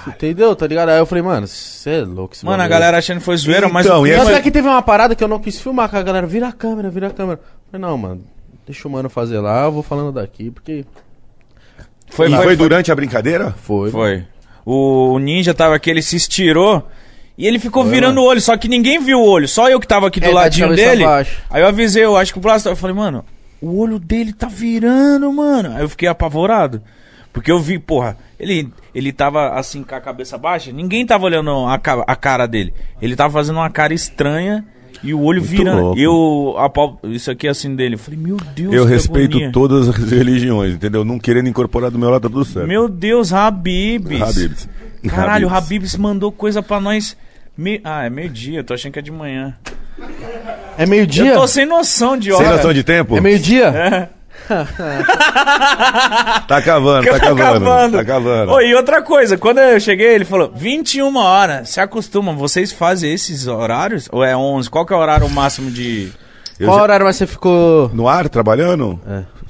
Entendeu? 0.07 0.56
Tá 0.56 0.67
ligado? 0.67 0.89
Aí 0.89 0.99
eu 0.99 1.06
falei, 1.06 1.23
mano, 1.23 1.47
você 1.47 1.89
é 1.89 2.01
louco. 2.01 2.33
esse 2.33 2.45
mano, 2.45 2.56
a 2.56 2.57
bagulho. 2.59 2.69
galera 2.79 2.97
achando 2.97 3.19
que 3.19 3.25
foi 3.25 3.38
zoeira, 3.38 3.67
mas 3.69 3.85
Então, 3.85 4.01
o 4.01 4.07
e 4.07 4.13
clima- 4.13 4.31
é 4.31 4.41
que 4.41 4.51
teve 4.51 4.67
uma 4.67 4.81
parada 4.81 5.15
que 5.15 5.23
eu 5.23 5.27
não 5.27 5.39
quis 5.39 5.59
filmar 5.59 5.89
com 5.89 5.97
a 5.97 6.01
galera. 6.03 6.25
Vira 6.27 6.47
a 6.47 6.51
câmera, 6.51 6.89
vira 6.89 7.07
a 7.07 7.11
câmera. 7.11 7.39
Eu 7.41 7.72
falei, 7.79 7.88
não, 7.88 7.97
mano, 7.97 8.23
deixa 8.65 8.88
o 8.88 8.91
mano 8.91 9.09
fazer 9.09 9.39
lá, 9.39 9.65
eu 9.65 9.72
vou 9.72 9.83
falando 9.83 10.11
daqui, 10.13 10.51
porque. 10.51 10.85
foi, 12.09 12.27
E 12.27 12.29
foi, 12.29 12.38
foi, 12.38 12.45
foi, 12.45 12.56
durante 12.56 12.91
a 12.91 12.95
brincadeira? 12.95 13.53
Foi. 13.63 13.89
foi. 13.91 14.25
O, 14.65 15.13
o 15.13 15.19
ninja 15.19 15.53
tava 15.53 15.75
aqui, 15.75 15.89
ele 15.89 16.01
se 16.01 16.15
estirou 16.15 16.88
e 17.38 17.45
ele 17.47 17.59
ficou 17.59 17.83
virando 17.83 18.22
o 18.22 18.23
olho, 18.23 18.39
só 18.39 18.56
que 18.56 18.67
ninguém 18.67 18.99
viu 18.99 19.19
o 19.19 19.25
olho, 19.27 19.47
só 19.47 19.69
eu 19.69 19.79
que 19.79 19.88
tava 19.88 20.07
aqui 20.07 20.19
do 20.19 20.25
É, 20.25 20.27
tá 20.27 20.31
de 20.31 20.35
ladinho 20.35 20.69
cabeça 20.69 20.89
dele. 20.89 21.06
Aí 21.49 21.61
eu 21.61 21.67
avisei, 21.67 22.06
eu 22.06 22.15
acho 22.15 22.31
que 22.31 22.38
o 22.39 22.41
braço, 22.41 22.69
eu 22.69 22.75
falei, 22.75 22.95
mano, 22.95 23.25
o 23.59 23.79
olho 23.79 23.97
dele 23.99 24.31
tá 24.31 24.47
virando, 24.47 25.31
mano. 25.33 25.73
Aí 25.75 25.81
eu 25.81 25.89
fiquei 25.89 26.07
apavorado. 26.07 26.81
Porque 27.33 27.51
eu 27.51 27.60
vi, 27.60 27.80
porra, 27.80 28.16
ele, 28.40 28.69
ele 28.94 29.12
tava 29.12 29.49
assim 29.60 29.83
com 29.83 29.96
a 29.96 29.99
cabeça 29.99 30.38
baixa, 30.38 30.72
ninguém 30.72 31.03
tava 31.06 31.26
olhando 31.26 31.49
a, 31.66 31.74
a 32.08 32.16
cara 32.16 32.46
dele. 32.48 32.74
Ele 33.01 33.16
tava 33.16 33.33
fazendo 33.33 33.56
uma 33.56 33.69
cara 33.72 33.92
estranha 33.94 34.64
e 35.03 35.14
o 35.16 35.22
olho 35.22 35.42
virando. 35.42 35.82
louco. 35.82 35.99
E 35.99 36.03
eu, 36.03 36.56
a 36.60 36.69
pau- 36.69 36.99
isso 37.06 37.32
aqui 37.32 37.48
assim 37.48 37.76
dele, 37.76 37.96
eu 37.96 37.99
falei, 37.99 38.19
meu 38.19 38.38
Deus, 38.56 38.72
Eu 38.74 38.85
respeito 38.85 39.32
agonia. 39.38 39.51
todas 39.51 39.90
as 39.90 39.96
religiões, 39.96 40.76
entendeu? 40.76 41.03
Não 41.03 41.17
querendo 41.17 41.49
incorporar 41.49 41.90
do 41.90 41.98
meu 41.98 42.10
lado, 42.12 42.22
tá 42.22 42.30
tudo 42.30 42.46
certo. 42.46 42.67
Meu 42.67 42.88
Deus, 42.88 43.33
Habibs. 43.33 44.22
Habibs. 44.22 44.69
Caralho, 45.10 45.48
o 45.48 45.51
Habibs. 45.53 45.98
Mandou 45.98 46.32
coisa 46.32 46.62
pra 46.62 46.80
nós. 46.80 47.17
Me... 47.58 47.82
Ah, 47.83 48.06
é 48.06 48.10
meio-dia, 48.10 48.60
eu 48.60 48.64
tô 48.64 48.74
achando 48.76 48.94
que 48.94 48.99
é 48.99 49.01
de 49.01 49.12
manhã. 49.12 49.56
É 50.78 50.85
meio-dia? 50.85 51.32
Eu 51.33 51.40
tô 51.42 51.48
sem 51.48 51.66
noção 51.66 52.16
de 52.17 52.32
hora. 52.32 52.44
Sem 52.46 52.56
noção 52.56 52.74
de 52.74 52.83
tempo? 52.83 53.17
É 53.17 53.22
meio-dia? 53.22 54.10
Tá 56.47 56.58
acabando, 56.58 57.08
tá 57.08 57.15
acabando. 57.15 57.95
Tá 57.95 58.01
acabando. 58.01 58.51
Ô, 58.51 58.61
e 58.61 58.74
outra 58.76 59.01
coisa, 59.01 59.38
quando 59.38 59.59
eu 59.59 59.79
cheguei, 59.79 60.13
ele 60.15 60.26
falou: 60.26 60.51
21 60.53 61.15
horas, 61.17 61.69
se 61.69 61.79
acostuma, 61.79 62.33
vocês 62.33 62.72
fazem 62.72 63.13
esses 63.13 63.47
horários? 63.47 64.08
Ou 64.11 64.24
é 64.24 64.35
11? 64.35 64.69
Qual 64.69 64.85
que 64.85 64.93
é 64.93 64.95
o 64.95 64.99
horário 64.99 65.29
máximo 65.29 65.72
de. 65.72 66.11
Eu 66.59 66.67
Qual 66.67 66.77
já- 66.77 66.83
horário 66.83 67.06
mais 67.06 67.15
você 67.15 67.26
ficou. 67.27 67.90
No 67.93 68.08
ar, 68.08 68.29
trabalhando? 68.29 68.99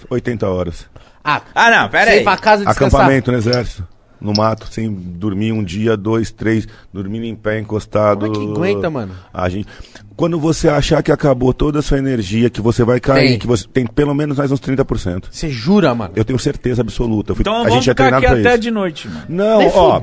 80 0.10 0.48
horas. 0.48 0.86
Ah, 1.24 1.42
Ah, 1.56 1.70
não, 1.72 1.90
pera 1.90 2.12
você 2.12 2.18
aí. 2.18 2.24
pra 2.24 2.38
casa 2.38 2.66
descansar. 2.66 2.88
Acampamento 3.00 3.32
no 3.32 3.38
exército. 3.38 3.88
No 4.24 4.32
mato, 4.32 4.68
sem 4.72 4.90
dormir 4.90 5.52
um 5.52 5.62
dia, 5.62 5.98
dois, 5.98 6.32
três, 6.32 6.66
dormindo 6.94 7.26
em 7.26 7.36
pé, 7.36 7.60
encostado. 7.60 8.26
Como 8.32 8.34
é 8.34 8.40
que 8.40 8.52
aguenta, 8.54 8.90
mano? 8.90 9.12
A 9.34 9.50
gente... 9.50 9.68
Quando 10.16 10.40
você 10.40 10.70
achar 10.70 11.02
que 11.04 11.12
acabou 11.12 11.54
toda 11.54 11.80
a 11.80 11.82
sua 11.82 11.98
energia, 11.98 12.50
que 12.50 12.62
você 12.62 12.84
vai 12.84 13.00
cair, 13.00 13.30
Tem. 13.30 13.40
que 13.40 13.48
você 13.48 13.68
tem 13.68 13.86
pelo 13.86 14.14
menos 14.14 14.38
mais 14.38 14.52
uns 14.52 14.60
30%. 14.62 15.26
Você 15.30 15.50
jura, 15.50 15.94
mano? 15.94 16.14
Eu 16.16 16.24
tenho 16.24 16.38
certeza 16.40 16.82
absoluta. 16.82 17.34
Fui- 17.34 17.42
Então 17.42 17.54
a 17.56 17.64
vamos 17.64 17.74
gente 17.84 17.90
é 17.90 17.92
ficar 17.92 18.14
aqui 18.18 18.26
até 18.28 18.50
isso. 18.52 18.60
de 18.60 18.72
noite, 18.72 19.08
mano. 19.10 19.24
Não, 19.28 19.58
Nem 19.60 19.72
ó, 19.74 20.00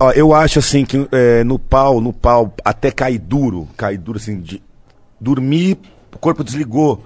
ó, 0.00 0.10
eu 0.12 0.34
acho 0.34 0.58
assim 0.58 0.84
que 0.86 1.06
é, 1.12 1.44
no 1.44 1.58
pau, 1.58 2.00
no 2.00 2.12
pau, 2.14 2.52
até 2.64 2.90
cair 2.90 3.18
duro, 3.18 3.68
cair 3.76 3.98
duro 3.98 4.16
assim, 4.18 4.40
de 4.40 4.60
dormir, 5.20 5.78
o 6.14 6.18
corpo 6.18 6.42
desligou. 6.42 7.04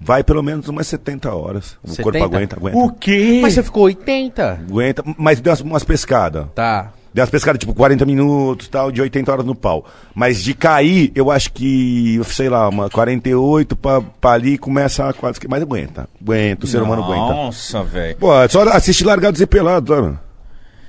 Vai 0.00 0.22
pelo 0.22 0.42
menos 0.42 0.68
umas 0.68 0.86
70 0.86 1.34
horas. 1.34 1.76
O 1.82 1.88
70? 1.88 2.02
corpo 2.02 2.24
aguenta, 2.36 2.56
aguenta. 2.56 2.76
O 2.78 2.90
quê? 2.92 3.38
Mas 3.42 3.54
você 3.54 3.62
ficou 3.62 3.84
80? 3.84 4.60
Aguenta, 4.68 5.02
mas 5.16 5.40
deu 5.40 5.50
umas, 5.50 5.60
umas 5.60 5.84
pescadas. 5.84 6.46
Tá. 6.54 6.92
Deu 7.14 7.22
umas 7.22 7.30
pescadas, 7.30 7.60
tipo, 7.60 7.72
40 7.72 8.04
minutos, 8.04 8.66
tal, 8.68 8.90
de 8.90 9.00
80 9.00 9.30
horas 9.32 9.46
no 9.46 9.54
pau. 9.54 9.84
Mas 10.14 10.42
de 10.42 10.52
cair, 10.52 11.12
eu 11.14 11.30
acho 11.30 11.52
que, 11.52 12.20
sei 12.24 12.48
lá, 12.48 12.68
uma 12.68 12.90
48 12.90 13.76
pra, 13.76 14.00
pra 14.00 14.32
ali 14.32 14.58
começa 14.58 15.08
a 15.08 15.12
quase 15.12 15.38
que. 15.40 15.46
Mas 15.48 15.62
aguenta. 15.62 16.08
Aguenta, 16.20 16.64
o 16.64 16.68
ser 16.68 16.82
humano 16.82 17.04
aguenta. 17.04 17.32
Nossa, 17.32 17.82
velho. 17.84 18.16
Pô, 18.16 18.34
é 18.42 18.48
só 18.48 18.62
assistir 18.70 19.04
Largados 19.04 19.40
e 19.40 19.46
Pelados, 19.46 19.94
sabe? 19.94 20.18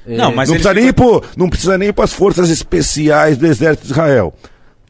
Não, 0.07 0.31
mas 0.35 0.49
não, 0.49 0.55
precisa 0.55 0.73
nem 0.73 0.83
ir 0.85 0.87
ficou- 0.87 1.21
pro, 1.21 1.29
não 1.37 1.49
precisa 1.49 1.77
nem 1.77 1.89
ir 1.89 1.93
pras 1.93 2.11
forças 2.13 2.49
especiais 2.49 3.37
do 3.37 3.47
exército 3.47 3.85
de 3.87 3.91
Israel. 3.93 4.33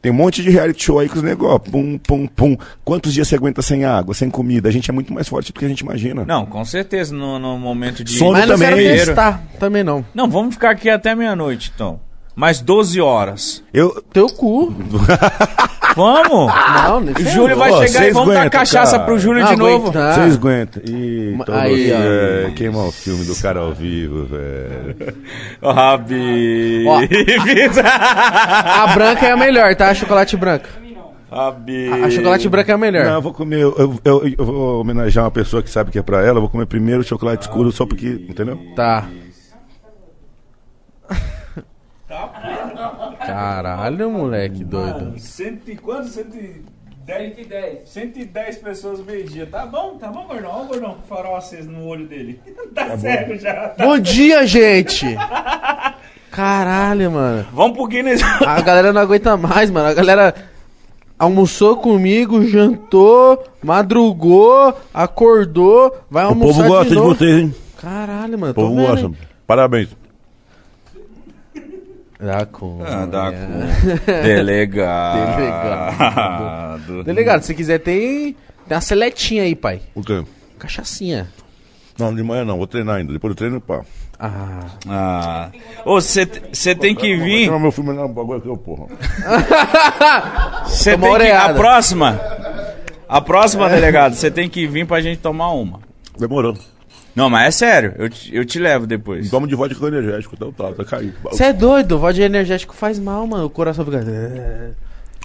Tem 0.00 0.12
um 0.12 0.14
monte 0.14 0.42
de 0.42 0.50
reality 0.50 0.84
show 0.84 0.98
aí 0.98 1.08
com 1.08 1.16
os 1.16 1.22
negócios. 1.22 1.70
Pum, 1.70 1.98
pum, 1.98 2.26
pum. 2.26 2.56
Quantos 2.84 3.12
dias 3.12 3.26
você 3.28 3.34
aguenta 3.36 3.62
sem 3.62 3.84
água, 3.84 4.14
sem 4.14 4.30
comida? 4.30 4.68
A 4.68 4.72
gente 4.72 4.90
é 4.90 4.94
muito 4.94 5.12
mais 5.12 5.28
forte 5.28 5.52
do 5.52 5.58
que 5.58 5.64
a 5.64 5.68
gente 5.68 5.80
imagina. 5.80 6.24
Não, 6.24 6.46
com 6.46 6.64
certeza, 6.64 7.14
no, 7.14 7.38
no 7.38 7.58
momento 7.58 8.04
de. 8.04 8.18
Sono 8.18 8.32
Mas 8.32 8.48
não 8.48 8.58
quero 8.58 8.76
também. 8.76 8.96
testar. 8.96 9.42
Também 9.58 9.82
não. 9.82 10.04
Não, 10.14 10.28
vamos 10.30 10.54
ficar 10.54 10.70
aqui 10.70 10.88
até 10.88 11.14
meia-noite, 11.14 11.72
então. 11.74 12.00
Mais 12.36 12.60
12 12.60 13.00
horas. 13.00 13.64
Eu. 13.72 14.02
Teu 14.12 14.26
cu. 14.28 14.74
Vamos! 15.96 16.52
Não, 16.84 17.00
nem 17.00 17.14
O 17.14 17.30
Júlio 17.30 17.56
vai 17.56 17.70
Ô, 17.72 17.78
chegar 17.86 18.06
e 18.06 18.10
vamos 18.10 18.34
dar 18.34 18.40
aguentam, 18.40 18.60
cachaça 18.60 18.92
cara. 18.96 19.04
pro 19.04 19.18
Júlio 19.18 19.42
Não 19.42 19.50
de 19.50 19.56
novo. 19.56 19.88
aguenta. 19.88 20.12
Vocês 20.12 20.34
aguentam. 20.34 20.82
Ih, 20.86 21.38
aí, 21.48 21.90
ó. 21.90 21.96
é, 21.96 22.50
queimar 22.54 22.84
o 22.84 22.92
filme 22.92 23.24
do 23.24 23.34
cara 23.36 23.60
ao 23.60 23.72
vivo, 23.72 24.26
velho. 24.26 25.14
Ô, 25.62 25.72
Rabi. 25.72 26.84
Ó. 26.86 27.00
A 27.82 28.86
branca 28.94 29.26
é 29.26 29.30
a 29.32 29.36
melhor, 29.38 29.74
tá? 29.74 29.88
A 29.88 29.94
chocolate 29.94 30.36
branca. 30.36 30.68
Rabi. 31.32 31.90
A 32.04 32.10
chocolate 32.10 32.46
branca 32.50 32.72
é 32.72 32.74
a 32.74 32.78
melhor. 32.78 33.06
Não, 33.06 33.14
eu 33.14 33.22
vou 33.22 33.32
comer. 33.32 33.62
Eu, 33.62 33.98
eu, 34.04 34.34
eu 34.38 34.44
vou 34.44 34.80
homenagear 34.82 35.24
uma 35.24 35.30
pessoa 35.30 35.62
que 35.62 35.70
sabe 35.70 35.90
que 35.90 35.98
é 35.98 36.02
pra 36.02 36.20
ela. 36.20 36.36
Eu 36.36 36.42
vou 36.42 36.50
comer 36.50 36.66
primeiro 36.66 37.00
o 37.00 37.04
chocolate 37.04 37.46
escuro 37.46 37.72
só 37.72 37.86
porque. 37.86 38.06
Entendeu? 38.28 38.58
Tá. 38.76 39.06
Caralho, 43.26 44.10
moleque 44.10 44.64
doido. 44.64 45.18
Cento 45.18 45.70
e 45.70 45.76
quanto? 45.76 46.08
110? 46.08 46.56
110. 47.06 47.88
110 47.88 48.56
pessoas 48.58 49.00
meio-dia. 49.04 49.46
Tá 49.46 49.64
bom, 49.66 49.96
tá 49.98 50.08
bom, 50.08 50.26
gordão. 50.26 50.50
Olha 50.50 50.64
o 50.64 50.68
gordão 50.68 50.94
com 50.94 51.02
farol 51.14 51.36
aceso 51.36 51.70
no 51.70 51.86
olho 51.86 52.06
dele. 52.06 52.40
tá 52.74 52.96
cego 52.98 53.36
já. 53.36 53.74
Bom 53.78 53.98
dia, 53.98 54.46
gente! 54.46 55.06
Caralho, 56.30 57.10
mano. 57.10 57.46
Vamos 57.52 57.76
pro 57.76 57.86
Guinness. 57.86 58.20
A 58.22 58.60
galera 58.60 58.92
não 58.92 59.00
aguenta 59.00 59.36
mais, 59.36 59.70
mano. 59.70 59.88
A 59.88 59.94
galera 59.94 60.34
almoçou 61.18 61.76
comigo, 61.78 62.44
jantou, 62.44 63.42
madrugou, 63.62 64.74
acordou, 64.92 65.96
vai 66.10 66.24
O 66.24 66.28
almoçar 66.28 66.56
povo 66.64 66.68
gosta 66.68 66.88
de, 66.90 66.94
novo. 66.94 67.14
vocês, 67.14 67.38
hein? 67.38 67.54
Caralho, 67.80 68.38
mano. 68.38 68.52
O 68.52 68.54
povo 68.54 68.74
vendo, 68.76 68.86
gosta. 68.86 69.06
hein? 69.06 69.16
Parabéns. 69.46 69.88
Dá 72.18 72.46
com. 72.46 72.82
Ah, 72.84 73.06
dá 73.06 73.30
com. 73.30 74.06
Delegado. 74.22 75.36
Delegado. 75.36 77.04
Delegado, 77.04 77.42
se 77.42 77.54
quiser, 77.54 77.78
tem, 77.78 78.36
tem 78.66 78.76
uma 78.76 78.80
seletinha 78.80 79.42
aí, 79.42 79.54
pai. 79.54 79.82
O 79.94 80.02
quê? 80.02 80.24
Cachaçinha. 80.58 81.28
Não, 81.98 82.14
de 82.14 82.22
manhã 82.22 82.44
não, 82.44 82.56
vou 82.58 82.66
treinar 82.66 82.96
ainda. 82.96 83.12
Depois 83.12 83.34
do 83.34 83.38
treino, 83.38 83.60
pá. 83.60 83.82
Ah. 84.18 84.60
Ah. 84.88 85.50
Ô, 85.84 86.00
você 86.00 86.26
tem 86.74 86.94
que 86.94 87.16
vir. 87.16 87.46
Treinar 87.46 87.60
meu 87.60 87.72
filme 87.72 87.92
não, 87.92 88.08
bagulho 88.08 88.38
aqui, 88.38 88.62
porra. 88.62 88.86
Você 90.66 90.96
tem 90.96 91.16
que. 91.18 91.30
A 91.30 91.54
próxima. 91.54 92.20
A 93.08 93.20
próxima, 93.20 93.68
delegado, 93.68 94.14
você 94.14 94.30
tem 94.32 94.48
que 94.48 94.66
vir 94.66 94.84
pra 94.84 95.00
gente 95.00 95.18
tomar 95.18 95.50
uma. 95.52 95.80
Demorou. 96.18 96.56
Não, 97.16 97.30
mas 97.30 97.46
é 97.46 97.50
sério, 97.50 97.94
eu 97.98 98.10
te, 98.10 98.36
eu 98.36 98.44
te 98.44 98.58
levo 98.58 98.86
depois. 98.86 99.30
Tomo 99.30 99.46
de 99.48 99.54
vodka 99.54 99.80
com 99.80 99.88
energético, 99.88 100.34
então 100.36 100.52
tá, 100.52 100.70
tá 100.72 100.84
caído. 100.84 101.14
Você 101.24 101.44
é 101.44 101.52
doido, 101.52 101.98
vodka 101.98 102.22
energético 102.22 102.74
faz 102.76 102.98
mal, 102.98 103.26
mano. 103.26 103.46
O 103.46 103.50
coração 103.50 103.84
fica. 103.84 104.04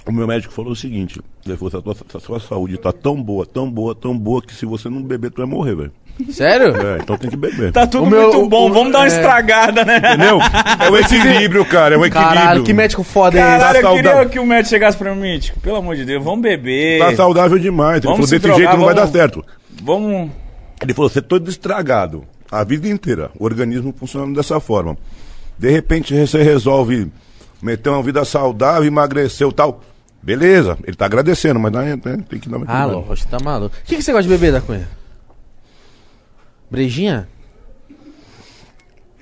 O 0.06 0.10
meu 0.10 0.26
médico 0.26 0.52
falou 0.52 0.72
o 0.72 0.76
seguinte: 0.76 1.20
ele 1.46 1.56
falou, 1.56 1.78
a 1.78 1.82
tua, 1.82 1.96
a 2.14 2.20
sua 2.20 2.40
saúde 2.40 2.76
tá 2.78 2.92
tão 2.92 3.22
boa, 3.22 3.46
tão 3.46 3.70
boa, 3.70 3.94
tão 3.94 4.16
boa, 4.18 4.42
que 4.42 4.54
se 4.54 4.64
você 4.66 4.88
não 4.88 5.02
beber, 5.02 5.30
tu 5.30 5.36
vai 5.36 5.46
morrer, 5.46 5.76
velho. 5.76 5.92
Sério? 6.30 6.74
É, 6.76 6.98
então 7.02 7.16
tem 7.16 7.30
que 7.30 7.36
beber. 7.36 7.72
Tá 7.72 7.86
tudo 7.86 8.04
O 8.04 8.10
meu- 8.10 8.32
muito 8.32 8.48
bom, 8.48 8.68
o- 8.70 8.72
vamos 8.72 8.92
dar 8.92 8.98
uma 9.00 9.04
é. 9.04 9.08
estragada, 9.08 9.84
né? 9.84 9.96
Entendeu? 9.98 10.38
É 10.84 10.90
o 10.90 10.96
equilíbrio, 10.98 11.64
cara, 11.64 11.94
é 11.94 11.98
o 11.98 12.04
equilíbrio. 12.04 12.34
Caralho, 12.38 12.64
que 12.64 12.72
médico 12.72 13.02
foda 13.02 13.38
é 13.38 13.42
Caralho, 13.42 13.78
eu 13.78 13.82
Tá 13.82 13.88
queria 13.90 14.02
saudável. 14.10 14.30
que 14.30 14.38
o 14.38 14.46
médico 14.46 14.68
chegasse 14.70 14.96
pra 14.98 15.14
mim, 15.14 15.38
tipo, 15.38 15.60
pelo 15.60 15.76
amor 15.76 15.94
de 15.96 16.04
Deus, 16.04 16.22
vamos 16.24 16.40
beber. 16.42 16.98
Tá 16.98 17.14
saudável 17.16 17.58
demais. 17.58 17.96
Ele 17.98 18.02
Vamos 18.04 18.16
falou, 18.16 18.26
se 18.28 18.34
desse 18.34 18.42
drogar, 18.42 18.58
jeito 18.60 18.76
não 18.78 18.84
vai 18.86 18.94
dar 18.94 19.06
certo. 19.08 19.44
Vamos. 19.82 20.30
Ele 20.82 20.94
falou, 20.94 21.08
você 21.08 21.20
é 21.20 21.22
todo 21.22 21.48
estragado. 21.48 22.24
A 22.50 22.64
vida 22.64 22.86
inteira, 22.88 23.30
o 23.38 23.44
organismo 23.44 23.94
funcionando 23.96 24.34
dessa 24.36 24.60
forma. 24.60 24.96
De 25.58 25.70
repente 25.70 26.14
você 26.14 26.42
resolve 26.42 27.10
meter 27.62 27.88
uma 27.88 28.02
vida 28.02 28.24
saudável, 28.24 28.84
emagreceu 28.84 29.48
e 29.50 29.52
tal. 29.54 29.80
Beleza, 30.22 30.78
ele 30.84 30.96
tá 30.96 31.06
agradecendo, 31.06 31.58
mas 31.58 31.72
né, 31.72 31.96
tem 32.28 32.38
que 32.38 32.48
dar 32.48 32.58
uma 32.58 32.66
Ah, 32.68 32.84
lógico, 32.84 33.30
tá 33.30 33.38
maluco. 33.42 33.74
O 33.74 33.84
que, 33.84 33.96
que 33.96 34.02
você 34.02 34.12
gosta 34.12 34.24
de 34.24 34.28
beber 34.28 34.52
da 34.52 34.60
Cunha? 34.60 34.88
Brejinha? 36.70 37.28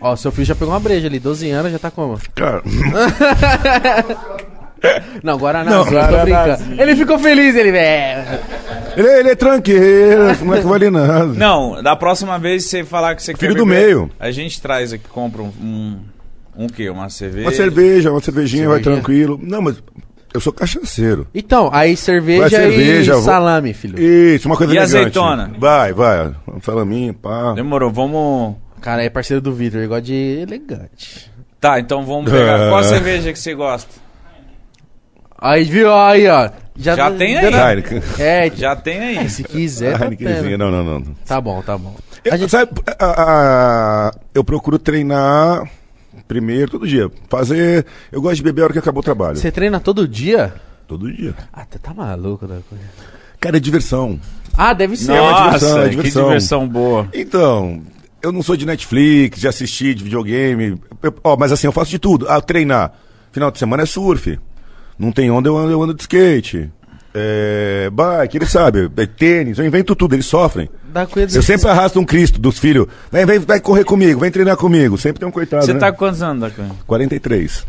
Ó, 0.00 0.16
seu 0.16 0.32
filho 0.32 0.46
já 0.46 0.54
pegou 0.54 0.72
uma 0.72 0.80
breja 0.80 1.06
ali, 1.06 1.18
12 1.18 1.50
anos, 1.50 1.72
já 1.72 1.78
tá 1.78 1.90
como? 1.90 2.18
Cara, 2.34 2.62
Não, 5.22 5.36
Guaraná, 5.38 5.70
Não, 5.70 5.84
tô 5.84 5.90
brincando. 5.90 6.80
Ele 6.82 6.96
ficou 6.96 7.18
feliz, 7.18 7.54
ele, 7.54 7.76
é. 7.76 8.40
ele, 8.96 9.08
ele 9.08 9.28
é 9.30 9.34
tranqueiro, 9.34 10.30
esse 10.30 10.42
moleque 10.44 10.66
vale 10.66 10.90
nada. 10.90 11.26
Não, 11.26 11.82
da 11.82 11.94
próxima 11.96 12.38
vez 12.38 12.64
você 12.64 12.82
falar 12.84 13.14
que 13.14 13.22
você 13.22 13.34
Filho 13.34 13.54
quer 13.54 13.58
do 13.58 13.66
beber, 13.66 13.86
meio. 13.86 14.10
A 14.18 14.30
gente 14.30 14.60
traz 14.60 14.92
aqui, 14.92 15.06
compra 15.08 15.42
um. 15.42 15.52
Um, 15.60 15.98
um 16.56 16.66
quê? 16.66 16.88
Uma 16.88 17.08
cerveja? 17.10 17.46
Uma 17.48 17.54
cerveja, 17.54 18.10
uma 18.10 18.20
cervejinha, 18.20 18.68
vai 18.68 18.76
Cervejinha. 18.78 19.02
tranquilo. 19.02 19.38
Não, 19.42 19.60
mas 19.62 19.82
eu 20.32 20.40
sou 20.40 20.52
cachaceiro. 20.52 21.26
Então, 21.34 21.68
aí 21.72 21.96
cerveja, 21.96 22.40
Vai 22.40 22.50
cerveja, 22.50 23.14
e 23.16 23.22
salame, 23.22 23.74
filho. 23.74 24.00
Isso, 24.00 24.48
uma 24.48 24.56
coisa 24.56 24.72
E 24.72 24.76
elegante. 24.76 24.96
azeitona? 24.96 25.50
Vai, 25.58 25.92
vai. 25.92 26.32
Um 26.48 26.60
salaminho, 26.62 27.12
pá. 27.14 27.52
Demorou, 27.52 27.90
vamos. 27.90 28.54
Cara, 28.80 29.02
é 29.04 29.10
parceiro 29.10 29.42
do 29.42 29.52
Vitor, 29.52 29.80
ele 29.80 29.88
gosta 29.88 30.02
de 30.02 30.38
elegante. 30.40 31.30
Tá, 31.60 31.78
então 31.78 32.04
vamos 32.06 32.30
pegar. 32.30 32.66
Ah. 32.66 32.70
Qual 32.70 32.82
cerveja 32.84 33.30
que 33.32 33.38
você 33.38 33.54
gosta? 33.54 33.90
Aí, 35.40 35.64
viu? 35.64 35.92
Aí, 35.94 36.26
ó. 36.28 36.50
Já, 36.76 36.96
Já 36.96 37.10
tem 37.10 37.36
aí. 37.38 37.46
Heineken. 37.54 38.02
É, 38.18 38.50
Já 38.54 38.76
tem 38.76 38.98
aí. 39.18 39.28
se 39.30 39.42
quiser, 39.44 39.98
tá 39.98 40.04
Heinekenzinha, 40.04 40.56
não, 40.56 40.70
não, 40.70 40.84
não. 40.84 41.02
Tá 41.26 41.40
bom, 41.40 41.60
tá 41.62 41.76
bom. 41.76 41.94
Eu, 42.24 42.32
A 42.32 42.36
gente- 42.36 42.50
sabe, 42.50 42.70
a- 42.98 43.22
a- 44.08 44.12
eu 44.34 44.42
procuro 44.44 44.78
treinar 44.78 45.62
primeiro, 46.28 46.70
todo 46.70 46.86
dia. 46.86 47.10
Fazer. 47.28 47.84
Eu 48.12 48.20
gosto 48.22 48.36
de 48.36 48.42
beber 48.42 48.62
a 48.62 48.64
hora 48.64 48.72
que 48.72 48.78
acabou 48.78 49.00
o 49.00 49.04
trabalho. 49.04 49.36
Você 49.36 49.50
treina 49.50 49.80
todo 49.80 50.06
dia? 50.06 50.52
Todo 50.86 51.12
dia. 51.12 51.34
Ah, 51.52 51.64
você 51.70 51.78
tá 51.78 51.92
maluco 51.94 52.46
da 52.46 52.56
coisa. 52.68 52.84
Cara, 53.38 53.56
é 53.56 53.60
diversão. 53.60 54.18
Ah, 54.56 54.72
deve 54.72 54.96
ser. 54.96 55.12
uma 55.12 55.20
Nossa, 55.30 55.44
diversão, 55.58 55.78
é 55.78 55.84
que 55.84 55.90
diversão. 55.96 56.24
diversão 56.24 56.68
boa. 56.68 57.08
Então, 57.14 57.82
eu 58.22 58.32
não 58.32 58.42
sou 58.42 58.56
de 58.56 58.66
Netflix, 58.66 59.40
de 59.40 59.48
assistir, 59.48 59.94
de 59.94 60.04
videogame. 60.04 60.78
Eu- 61.02 61.14
ó, 61.24 61.36
mas 61.36 61.52
assim, 61.52 61.66
eu 61.66 61.72
faço 61.72 61.90
de 61.90 61.98
tudo. 61.98 62.26
Ah, 62.28 62.40
treinar. 62.40 62.92
Final 63.32 63.50
de 63.50 63.58
semana 63.58 63.82
é 63.84 63.86
surf. 63.86 64.38
Não 65.00 65.10
tem 65.10 65.30
onda, 65.30 65.48
eu 65.48 65.56
ando, 65.56 65.72
eu 65.72 65.82
ando 65.82 65.94
de 65.94 66.02
skate. 66.02 66.70
É, 67.14 67.88
bike, 67.90 68.36
ele 68.36 68.44
sabe. 68.44 68.90
É 68.98 69.06
tênis, 69.06 69.58
eu 69.58 69.64
invento 69.64 69.96
tudo, 69.96 70.14
eles 70.14 70.26
sofrem. 70.26 70.68
Da 70.92 71.06
coisa 71.06 71.38
Eu 71.38 71.42
sempre 71.42 71.70
arrasto 71.70 71.98
um 71.98 72.04
Cristo 72.04 72.38
dos 72.38 72.58
filhos. 72.58 72.86
Vem, 73.10 73.24
vem, 73.24 73.38
vai 73.38 73.60
correr 73.60 73.82
comigo, 73.82 74.20
vem 74.20 74.30
treinar 74.30 74.58
comigo. 74.58 74.98
Sempre 74.98 75.20
tem 75.20 75.26
um 75.26 75.32
coitado. 75.32 75.64
Você 75.64 75.72
né? 75.72 75.80
tá 75.80 75.90
com 75.90 75.96
quantos 75.96 76.22
anos, 76.22 76.42
Dacan? 76.42 76.68
43. 76.86 77.66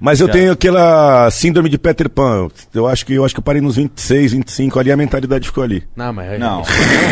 Mas 0.00 0.20
eu 0.20 0.26
Já. 0.26 0.32
tenho 0.32 0.52
aquela 0.52 1.30
síndrome 1.30 1.68
de 1.68 1.78
Peter 1.78 2.10
Pan. 2.10 2.48
Eu 2.74 2.88
acho 2.88 3.06
que 3.06 3.14
eu 3.14 3.24
acho 3.24 3.32
que 3.32 3.38
eu 3.38 3.44
parei 3.44 3.62
nos 3.62 3.76
26, 3.76 4.32
25 4.32 4.80
ali, 4.80 4.90
a 4.90 4.96
mentalidade 4.96 5.46
ficou 5.46 5.62
ali. 5.62 5.84
Não, 5.94 6.12
mas... 6.12 6.40
Não. 6.40 6.62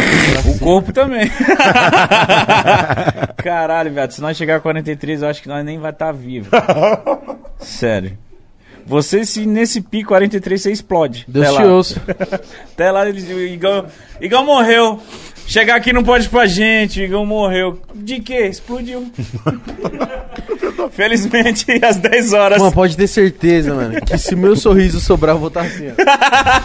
o 0.51 0.58
corpo 0.58 0.92
também. 0.92 1.31
Caralho, 3.39 3.92
velho. 3.92 4.10
Se 4.10 4.21
nós 4.21 4.37
chegar 4.37 4.57
a 4.57 4.60
43, 4.60 5.23
eu 5.23 5.28
acho 5.28 5.40
que 5.40 5.49
nós 5.49 5.65
nem 5.65 5.78
vai 5.78 5.92
estar 5.92 6.10
vivo. 6.10 6.51
Sério. 7.58 8.19
Você, 8.87 9.25
se 9.25 9.47
nesse 9.47 9.81
pico 9.81 10.09
43, 10.09 10.61
você 10.61 10.71
explode. 10.73 11.25
Deus 11.27 11.47
Até 11.47 11.57
te 11.57 11.63
lá. 11.65 11.73
ouça. 11.75 12.03
Até 12.75 12.91
lá, 12.91 13.09
ele- 13.09 13.33
o 13.35 13.41
Igão, 13.41 13.87
Igão 14.21 14.45
morreu. 14.45 15.01
Chegar 15.47 15.77
aqui 15.77 15.93
não 15.93 16.03
pode 16.03 16.29
pra 16.31 16.47
gente. 16.47 17.01
O 17.01 17.05
Igão 17.05 17.27
morreu. 17.27 17.79
De 17.95 18.19
quê? 18.21 18.47
Explodiu. 18.47 19.11
Felizmente, 20.93 21.67
às 21.85 21.97
10 21.97 22.33
horas. 22.33 22.59
Mano, 22.59 22.73
pode 22.73 22.97
ter 22.97 23.07
certeza, 23.07 23.75
mano, 23.75 24.01
que 24.01 24.17
se 24.19 24.35
meu 24.37 24.55
sorriso 24.57 25.01
sobrar, 25.01 25.35
eu 25.35 25.39
vou 25.39 25.49
estar 25.49 25.63
assim, 25.63 25.89
ó. 25.89 26.63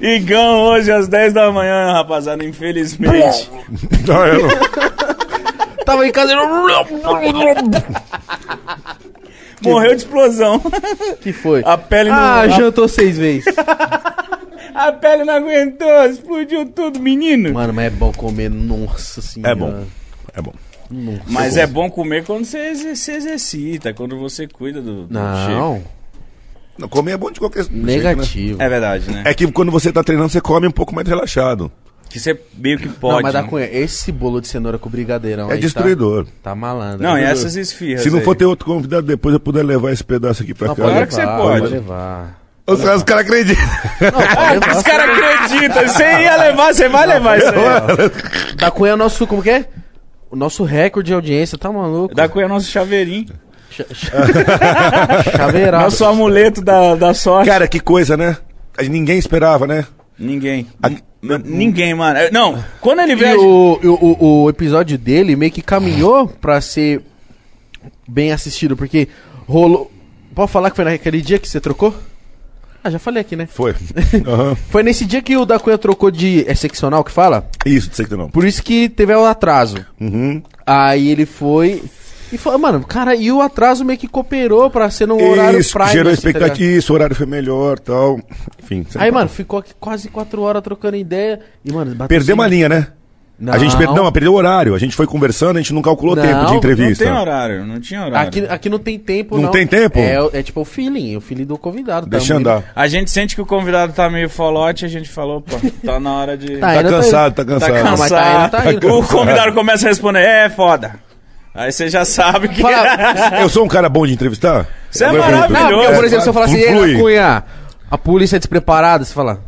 Igão 0.00 0.62
hoje 0.62 0.90
às 0.92 1.08
10 1.08 1.32
da 1.32 1.50
manhã, 1.50 1.92
rapaziada. 1.92 2.44
Infelizmente. 2.44 3.50
Não, 4.06 4.26
eu 4.26 4.42
não. 4.42 5.84
Tava 5.84 6.06
em 6.06 6.12
casa... 6.12 6.34
Morreu 9.64 9.90
de 9.90 10.02
explosão. 10.02 10.60
que 11.20 11.32
foi? 11.32 11.62
A 11.64 11.76
pele 11.76 12.10
não. 12.10 12.16
Ah, 12.16 12.48
jantou 12.48 12.88
seis 12.88 13.18
vezes. 13.18 13.44
a 14.74 14.92
pele 14.92 15.24
não 15.24 15.34
aguentou. 15.34 16.04
Explodiu 16.06 16.66
tudo, 16.66 17.00
menino. 17.00 17.52
Mano, 17.52 17.72
mas 17.72 17.86
é 17.86 17.90
bom 17.90 18.12
comer, 18.12 18.50
nossa 18.50 19.20
senhora. 19.20 19.52
É 19.52 19.54
bom. 19.54 19.84
É 20.34 20.42
bom. 20.42 20.52
Mas 21.28 21.56
é 21.56 21.66
bom 21.66 21.90
comer 21.90 22.24
quando 22.24 22.44
você 22.44 22.94
se 22.94 23.12
exercita, 23.12 23.92
quando 23.94 24.18
você 24.18 24.46
cuida 24.46 24.80
do, 24.80 25.06
do 25.06 25.14
Não, 25.14 25.46
shape. 25.46 25.84
Não, 26.78 26.88
comer 26.88 27.12
é 27.12 27.16
bom 27.16 27.30
de 27.30 27.40
qualquer 27.40 27.64
jeito, 27.64 27.76
né? 27.76 27.96
negativo. 27.96 28.62
É 28.62 28.68
verdade, 28.68 29.10
né? 29.10 29.22
É 29.24 29.32
que 29.32 29.50
quando 29.50 29.70
você 29.72 29.92
tá 29.92 30.02
treinando, 30.02 30.28
você 30.28 30.40
come 30.40 30.66
um 30.66 30.72
pouco 30.72 30.94
mais 30.94 31.08
relaxado. 31.08 31.70
Que 32.14 32.20
você 32.20 32.38
meio 32.56 32.78
que 32.78 32.88
pode. 32.88 33.16
não, 33.16 33.22
mas 33.22 33.32
da 33.32 33.42
né? 33.42 33.48
Cunha, 33.48 33.64
esse 33.72 34.12
bolo 34.12 34.40
de 34.40 34.46
cenoura 34.46 34.78
com 34.78 34.88
brigadeirão 34.88 35.50
É 35.50 35.54
aí 35.54 35.58
destruidor. 35.60 36.26
Tá, 36.26 36.30
tá 36.50 36.54
malandro. 36.54 37.02
Não, 37.02 37.18
e 37.18 37.22
né? 37.22 37.28
essas 37.32 37.56
esfirras. 37.56 38.04
Se 38.04 38.08
não 38.10 38.18
aí? 38.20 38.24
for 38.24 38.36
ter 38.36 38.44
outro 38.44 38.64
convidado 38.66 39.02
depois, 39.04 39.32
eu 39.32 39.40
puder 39.40 39.64
levar 39.64 39.90
esse 39.90 40.04
pedaço 40.04 40.44
aqui 40.44 40.54
pra 40.54 40.68
Não, 40.68 40.76
casa. 40.76 40.90
Claro 40.92 41.06
que 41.08 41.16
levar, 41.16 41.36
você 41.36 41.42
pode. 41.42 41.60
pode 41.62 41.72
levar. 41.74 42.40
Os 42.68 42.80
caras 42.80 42.96
os 42.98 43.02
caras 43.02 43.24
acreditam. 43.24 43.64
Não, 44.12 44.50
levar. 44.52 44.76
Os 44.76 44.82
caras 44.84 45.18
acreditam. 45.18 45.88
Você 45.88 46.02
ia 46.04 46.36
levar, 46.36 46.72
você 46.72 46.88
vai 46.88 47.04
levar 47.08 47.38
isso 47.38 47.48
aí. 47.48 48.56
Da 48.58 48.70
Cunha 48.70 48.92
é 48.92 48.94
o 48.94 48.96
nosso, 48.96 49.26
como 49.26 49.42
que 49.42 49.50
é? 49.50 49.68
O 50.30 50.36
nosso 50.36 50.62
recorde 50.62 51.08
de 51.08 51.14
audiência, 51.14 51.58
tá 51.58 51.72
maluco? 51.72 52.14
Da 52.14 52.28
Cunha 52.28 52.44
é 52.44 52.48
nosso 52.48 52.70
chaveirinho. 52.70 53.26
Ch- 53.70 53.82
ch- 53.92 54.12
Chaveirado. 55.36 55.82
Nosso 55.84 56.04
amuleto 56.04 56.62
da, 56.62 56.94
da 56.94 57.12
sorte. 57.12 57.48
Cara, 57.50 57.66
que 57.66 57.80
coisa, 57.80 58.16
né? 58.16 58.36
Ninguém 58.88 59.18
esperava, 59.18 59.66
né? 59.66 59.84
Ninguém. 60.16 60.68
A- 60.80 60.90
Ninguém, 61.44 61.94
mano. 61.94 62.18
É, 62.18 62.30
Não, 62.30 62.62
quando 62.80 63.00
ele 63.00 63.16
veio. 63.16 63.40
o, 63.40 63.78
o, 63.82 64.42
o, 64.42 64.50
episódio 64.50 64.98
dele 64.98 65.36
meio 65.36 65.50
que 65.50 65.62
caminhou 65.62 66.28
pra 66.28 66.60
ser 66.60 67.02
bem 68.06 68.32
assistido, 68.32 68.76
porque 68.76 69.08
rolou. 69.46 69.90
Pode 70.34 70.50
falar 70.50 70.70
que 70.70 70.76
foi 70.76 70.84
naquele 70.84 71.22
dia 71.22 71.38
que 71.38 71.48
você 71.48 71.60
trocou? 71.60 71.94
Ah, 72.82 72.90
já 72.90 72.98
falei 72.98 73.22
aqui, 73.22 73.34
né? 73.34 73.46
Foi. 73.46 73.74
Aham. 74.26 74.54
Foi 74.68 74.82
nesse 74.82 75.06
dia 75.06 75.22
que 75.22 75.36
o 75.36 75.46
da 75.46 75.58
Cunha 75.58 75.78
trocou 75.78 76.10
de. 76.10 76.44
É 76.46 76.54
seccional 76.54 77.02
que 77.02 77.10
fala? 77.10 77.48
Isso, 77.64 77.88
sei 77.92 78.04
que 78.04 78.14
não. 78.14 78.28
Por 78.28 78.44
isso 78.44 78.62
que 78.62 78.90
teve 78.90 79.14
o 79.14 79.24
atraso. 79.24 79.84
Uhum. 79.98 80.42
Aí 80.66 81.08
ele 81.08 81.24
foi 81.24 81.82
E 82.34 82.38
falou, 82.38 82.58
mano, 82.58 82.84
cara, 82.84 83.14
e 83.14 83.30
o 83.30 83.40
atraso 83.40 83.84
meio 83.84 83.98
que 83.98 84.08
cooperou 84.08 84.68
pra 84.68 84.90
ser 84.90 85.06
num 85.06 85.22
horário 85.30 85.58
Isso, 85.60 85.72
prime. 85.72 85.90
gerou 85.92 86.12
assim, 86.12 86.22
tá 86.22 86.28
expectativa, 86.28 86.64
ligado? 86.64 86.78
isso, 86.78 86.92
o 86.92 86.96
horário 86.96 87.14
foi 87.14 87.26
melhor 87.26 87.78
tal. 87.78 88.18
Enfim. 88.62 88.84
Aí, 88.96 89.10
mano, 89.12 89.28
ficou 89.28 89.60
aqui 89.60 89.72
quase 89.78 90.08
quatro 90.08 90.42
horas 90.42 90.62
trocando 90.62 90.96
ideia. 90.96 91.38
E, 91.64 91.72
mano, 91.72 91.94
bateu 91.94 92.08
Perdeu 92.08 92.34
uma 92.34 92.46
assim- 92.46 92.54
linha, 92.56 92.68
né? 92.68 92.88
A 93.48 93.58
gente 93.58 93.76
perdeu, 93.76 93.96
não, 93.96 94.12
perdeu 94.12 94.32
o 94.32 94.36
horário. 94.36 94.76
A 94.76 94.78
gente 94.78 94.94
foi 94.94 95.08
conversando, 95.08 95.56
a 95.56 95.60
gente 95.60 95.72
não 95.74 95.82
calculou 95.82 96.14
Não, 96.14 96.22
tempo 96.22 96.38
de 96.38 96.44
não 96.52 96.54
entrevista. 96.56 97.04
Não 97.04 97.12
tem 97.12 97.20
horário, 97.20 97.66
não 97.66 97.80
tinha 97.80 98.04
horário. 98.04 98.28
Aqui, 98.28 98.46
aqui 98.48 98.68
não 98.68 98.78
tem 98.78 98.96
tempo, 98.96 99.34
Não 99.34 99.42
não. 99.44 99.50
tem 99.50 99.66
tempo? 99.66 99.98
É, 99.98 100.16
é 100.34 100.42
tipo 100.42 100.60
o 100.60 100.64
feeling, 100.64 101.16
o 101.16 101.20
feeling 101.20 101.44
do 101.44 101.58
convidado. 101.58 102.06
tá? 102.06 102.16
Deixa 102.16 102.36
andar. 102.36 102.62
A 102.76 102.86
gente 102.86 103.10
sente 103.10 103.34
que 103.34 103.42
o 103.42 103.46
convidado 103.46 103.92
tá 103.92 104.08
meio 104.08 104.28
folote, 104.30 104.84
a 104.84 104.88
gente 104.88 105.08
falou, 105.08 105.40
pô, 105.40 105.56
tá 105.84 105.98
na 105.98 106.12
hora 106.14 106.36
de. 106.36 106.58
Tá, 106.58 106.60
Tá 106.60 106.68
ainda 106.78 106.90
cansado, 106.90 107.34
tá 107.34 107.44
Tá 107.44 107.50
cansado. 107.52 107.74
Não, 107.84 107.96
mas 107.98 108.08
tá 108.10 108.42
indo, 108.44 108.50
tá 108.52 108.72
indo. 108.72 108.94
O 108.98 109.04
convidado 109.06 109.52
começa 109.52 109.86
a 109.86 109.88
responder, 109.88 110.20
é 110.20 110.48
foda. 110.48 110.94
Aí 111.54 111.70
você 111.70 111.88
já 111.88 112.04
sabe 112.04 112.48
que. 112.48 112.60
Fala- 112.60 113.38
Eu 113.40 113.48
sou 113.48 113.64
um 113.64 113.68
cara 113.68 113.88
bom 113.88 114.06
de 114.06 114.12
entrevistar? 114.12 114.66
Você 114.90 115.04
é 115.04 115.12
Não, 115.12 115.18
maravilhoso. 115.18 115.74
porque, 115.82 115.94
por 115.94 116.04
exemplo, 116.04 116.22
se 116.22 116.28
eu 116.28 116.32
falar 116.34 116.46
assim. 116.46 116.56
"Ei, 116.58 116.94
Cunha, 116.98 117.44
a 117.90 117.98
polícia 117.98 118.36
é 118.36 118.38
despreparada, 118.40 119.04
você 119.04 119.14
fala, 119.14 119.40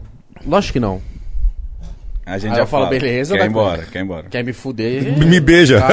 lógico 0.47 0.75
que 0.75 0.81
não. 0.81 1.03
A 2.25 2.39
gente 2.39 2.51
Aí 2.53 2.57
já 2.59 2.67
fala, 2.67 2.87
beleza, 2.89 3.37
Quer 3.37 3.45
ir 3.45 3.49
embora, 3.49 3.83
quer 3.85 3.99
ir 4.01 4.03
embora. 4.03 4.27
Quer 4.29 4.43
me 4.45 4.53
fuder? 4.53 5.17
Me 5.17 5.39
beija. 5.39 5.79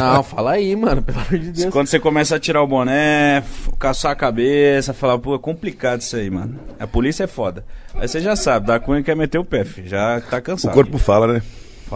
Não, 0.00 0.24
fala 0.24 0.52
aí, 0.52 0.74
mano, 0.74 1.00
pelo 1.02 1.18
amor 1.20 1.38
de 1.38 1.52
Deus. 1.52 1.72
Quando 1.72 1.86
você 1.86 2.00
começa 2.00 2.34
a 2.34 2.40
tirar 2.40 2.62
o 2.62 2.66
boné, 2.66 3.44
caçar 3.78 4.10
a 4.10 4.16
cabeça, 4.16 4.92
falar, 4.92 5.18
pô, 5.18 5.36
é 5.36 5.38
complicado 5.38 6.00
isso 6.00 6.16
aí, 6.16 6.28
mano. 6.28 6.58
A 6.80 6.86
polícia 6.88 7.22
é 7.24 7.26
foda. 7.28 7.64
Aí 7.94 8.08
você 8.08 8.20
já 8.20 8.34
sabe, 8.34 8.66
da 8.66 8.80
Cunha 8.80 9.04
quer 9.04 9.14
meter 9.14 9.38
o 9.38 9.44
pé, 9.44 9.64
filho. 9.64 9.88
Já 9.88 10.20
tá 10.20 10.38
O 10.38 10.42
cansado. 10.42 10.74
corpo 10.74 10.98
fala, 10.98 11.34
né? 11.34 11.42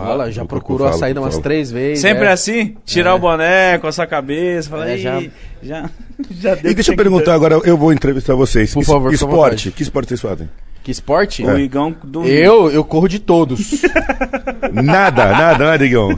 Fala, 0.05 0.31
já 0.33 0.45
procurou 0.45 0.87
a 0.87 0.91
falo, 0.91 1.01
saída 1.01 1.21
umas 1.21 1.39
três 1.39 1.71
vezes. 1.71 2.01
Sempre 2.01 2.27
é. 2.27 2.33
assim? 2.33 2.77
Tirar 2.85 3.15
o 3.15 3.19
boné, 3.19 3.79
coçar 3.79 4.05
a 4.05 4.09
cabeça, 4.09 4.69
falar, 4.71 4.89
É, 4.91 4.97
"Ih, 4.97 4.99
já- 5.03 5.23
já. 5.63 5.91
Já, 6.31 6.55
deu 6.55 6.71
E 6.71 6.75
deixa 6.75 6.93
eu 6.93 6.97
perguntar 6.97 7.35
agora, 7.35 7.61
eu 7.65 7.77
vou 7.77 7.93
entrevistar 7.93 8.35
vocês. 8.35 8.73
Por 8.73 8.81
Es- 8.81 8.87
favor, 8.87 9.11
à 9.11 9.15
esporte, 9.15 9.71
que 9.71 9.83
esporte 9.83 10.09
vocês 10.09 10.21
fazem? 10.21 10.49
Que 10.83 10.91
esporte? 10.91 11.45
O 11.45 11.59
Igão 11.59 11.95
do. 12.03 12.25
Eu, 12.25 12.71
eu 12.71 12.83
corro 12.85 13.07
de 13.09 13.19
todos. 13.19 13.83
Nada, 14.73 15.27
nada, 15.27 15.73
né, 15.73 15.79
Digão? 15.79 16.09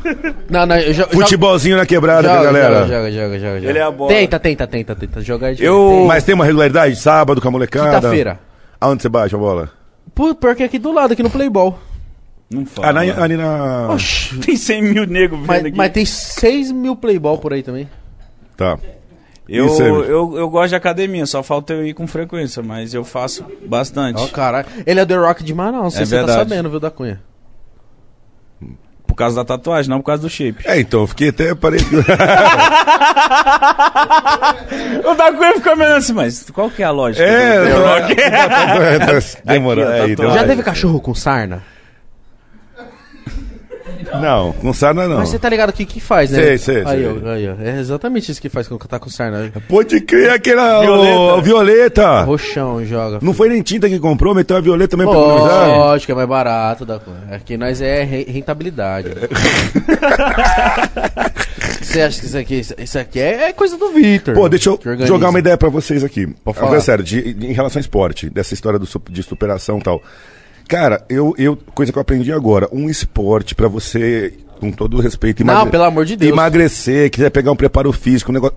não, 0.48 0.66
não, 0.66 0.76
eu. 0.76 1.08
Futebolzinho 1.08 1.76
na 1.76 1.84
quebrada, 1.86 2.28
joga, 2.28 2.34
com 2.34 2.40
a 2.40 2.44
galera. 2.52 2.74
Joga, 2.86 2.88
joga, 2.88 3.10
joga, 3.10 3.38
joga, 3.38 3.54
joga. 3.60 3.68
Ele 3.70 3.78
é 3.78 3.82
a 3.82 3.90
bola. 3.90 4.08
Tenta, 4.12 4.38
tenta, 4.38 4.66
tenta, 4.66 4.94
tenta. 4.94 5.20
Jogar 5.20 5.54
de 5.54 5.64
Eu- 5.64 6.04
Mas 6.06 6.22
tem 6.24 6.34
uma 6.34 6.44
regularidade? 6.44 6.94
Sábado 6.96 7.40
com 7.40 7.48
a 7.48 7.50
molecada? 7.50 7.96
Quinta-feira. 7.96 8.38
Aonde 8.80 9.02
você 9.02 9.08
baixa 9.08 9.36
a 9.36 9.38
bola? 9.38 9.70
Pô, 10.14 10.34
pior 10.34 10.54
que 10.54 10.62
aqui 10.62 10.78
do 10.78 10.92
lado, 10.92 11.12
aqui 11.12 11.22
no 11.22 11.30
Playball. 11.30 11.78
Não 12.50 12.64
fala. 12.64 12.88
Ah, 12.88 12.92
na, 12.92 13.00
ali 13.22 13.36
na... 13.36 13.88
Oxi. 13.90 14.38
Tem 14.40 14.56
100 14.56 14.82
mil 14.82 15.06
negros 15.06 15.38
vendo 15.40 15.46
Mas, 15.48 15.64
aqui. 15.66 15.76
mas 15.76 15.92
tem 15.92 16.04
6 16.06 16.72
mil 16.72 16.96
Playball 16.96 17.36
por 17.38 17.52
aí 17.52 17.62
também. 17.62 17.88
Tá. 18.56 18.78
eu, 19.48 19.66
Isso 19.66 19.82
aí, 19.82 19.90
mano. 19.90 20.04
eu, 20.04 20.36
eu 20.38 20.48
gosto 20.48 20.70
de 20.70 20.74
academia, 20.76 21.26
só 21.26 21.42
falta 21.42 21.74
eu 21.74 21.86
ir 21.86 21.92
com 21.94 22.06
frequência, 22.06 22.62
mas 22.62 22.94
eu 22.94 23.04
faço 23.04 23.44
bastante. 23.66 24.20
Ó, 24.20 24.26
caralho. 24.28 24.66
Ele 24.86 24.98
é 24.98 25.04
The 25.06 25.16
Rock 25.16 25.44
de 25.44 25.52
Manaus, 25.54 25.82
não 25.84 25.90
sei 25.90 26.02
É 26.02 26.04
se 26.06 26.10
você 26.10 26.16
tá 26.20 26.26
verdade. 26.26 26.48
sabendo, 26.48 26.70
viu, 26.70 26.80
da 26.80 26.90
Cunha. 26.90 27.20
Por 29.06 29.14
causa 29.14 29.36
da 29.36 29.44
tatuagem, 29.44 29.90
não 29.90 29.98
por 30.00 30.06
causa 30.06 30.22
do 30.22 30.30
shape. 30.30 30.62
É, 30.66 30.78
então, 30.80 31.00
eu 31.00 31.06
fiquei 31.06 31.28
até 31.30 31.54
parei. 31.54 31.80
O 35.04 35.14
da 35.14 35.32
Cunha 35.32 35.54
ficou 35.54 35.76
meio 35.76 35.94
assim, 35.96 36.12
mas 36.12 36.48
qual 36.50 36.70
que 36.70 36.82
é 36.82 36.86
a 36.86 36.90
lógica? 36.90 37.24
é, 37.24 37.58
do 37.60 37.64
The 37.66 37.74
Rock? 37.74 38.16
Demorou. 39.44 39.84
É, 39.84 39.98
tá 40.00 40.08
então. 40.08 40.26
todo- 40.26 40.34
Já 40.34 40.46
teve 40.46 40.62
cachorro 40.62 41.00
com 41.00 41.14
sarna? 41.14 41.62
Não, 44.20 44.52
com 44.52 44.72
sarna 44.72 45.06
não. 45.08 45.18
Mas 45.18 45.28
você 45.30 45.38
tá 45.38 45.48
ligado 45.48 45.70
o 45.70 45.72
que 45.72 45.84
que 45.84 46.00
faz, 46.00 46.30
né? 46.30 46.38
Sei, 46.38 46.58
sei, 46.58 46.76
aí, 46.78 46.84
sei. 46.86 47.06
Ó, 47.06 47.28
aí, 47.30 47.48
ó. 47.48 47.54
É 47.62 47.78
exatamente 47.80 48.30
isso 48.30 48.40
que 48.40 48.48
faz 48.48 48.66
quando 48.68 48.80
tá 48.86 48.98
com 48.98 49.10
sarna. 49.10 49.52
Pode 49.68 50.00
crer 50.00 50.30
aquela 50.30 50.80
Violeta. 50.80 51.18
o- 51.18 51.42
violeta. 51.42 52.20
Roxão 52.22 52.84
joga. 52.84 53.18
Não 53.20 53.34
foi 53.34 53.48
nem 53.48 53.62
tinta 53.62 53.88
que 53.88 53.98
comprou, 53.98 54.34
meteu 54.34 54.56
a 54.56 54.60
violeta 54.60 54.90
também 54.96 55.06
pra 55.06 55.16
economizar? 55.18 55.68
Lógico, 55.68 56.12
é 56.12 56.14
mais 56.14 56.28
barato 56.28 56.84
da. 56.86 57.00
Aqui 57.32 57.56
nós 57.56 57.80
é 57.80 58.04
re- 58.04 58.24
rentabilidade. 58.28 59.08
né? 59.08 59.14
Você 61.80 62.02
acha 62.02 62.20
que 62.20 62.26
isso 62.26 62.38
aqui, 62.38 62.60
isso 62.84 62.98
aqui 62.98 63.18
é 63.20 63.52
coisa 63.52 63.76
do 63.78 63.90
Vitor? 63.90 64.34
Pô, 64.34 64.48
deixa 64.48 64.68
eu 64.70 64.78
jogar 65.06 65.30
uma 65.30 65.38
ideia 65.38 65.56
pra 65.56 65.68
vocês 65.68 66.04
aqui. 66.04 66.26
Pode 66.44 66.58
Agora, 66.58 66.72
falar. 66.72 66.80
sério, 66.82 67.04
de- 67.04 67.32
de- 67.34 67.46
em 67.46 67.52
relação 67.52 67.78
ao 67.78 67.82
esporte, 67.82 68.28
dessa 68.28 68.52
história 68.54 68.78
do, 68.78 68.86
de 69.10 69.22
superação 69.22 69.78
e 69.78 69.82
tal. 69.82 70.02
Cara, 70.68 71.02
eu, 71.08 71.34
eu, 71.38 71.56
coisa 71.74 71.90
que 71.90 71.96
eu 71.98 72.02
aprendi 72.02 72.30
agora, 72.30 72.68
um 72.70 72.90
esporte 72.90 73.54
pra 73.54 73.66
você, 73.68 74.34
com 74.60 74.70
todo 74.70 74.98
o 74.98 75.00
respeito, 75.00 75.42
Não, 75.42 75.66
pelo 75.66 75.84
amor 75.84 76.04
de 76.04 76.14
Deus. 76.14 76.30
Emagrecer, 76.30 77.10
quiser 77.10 77.30
pegar 77.30 77.50
um 77.50 77.56
preparo 77.56 77.90
físico, 77.92 78.30
um 78.30 78.34
negócio. 78.34 78.56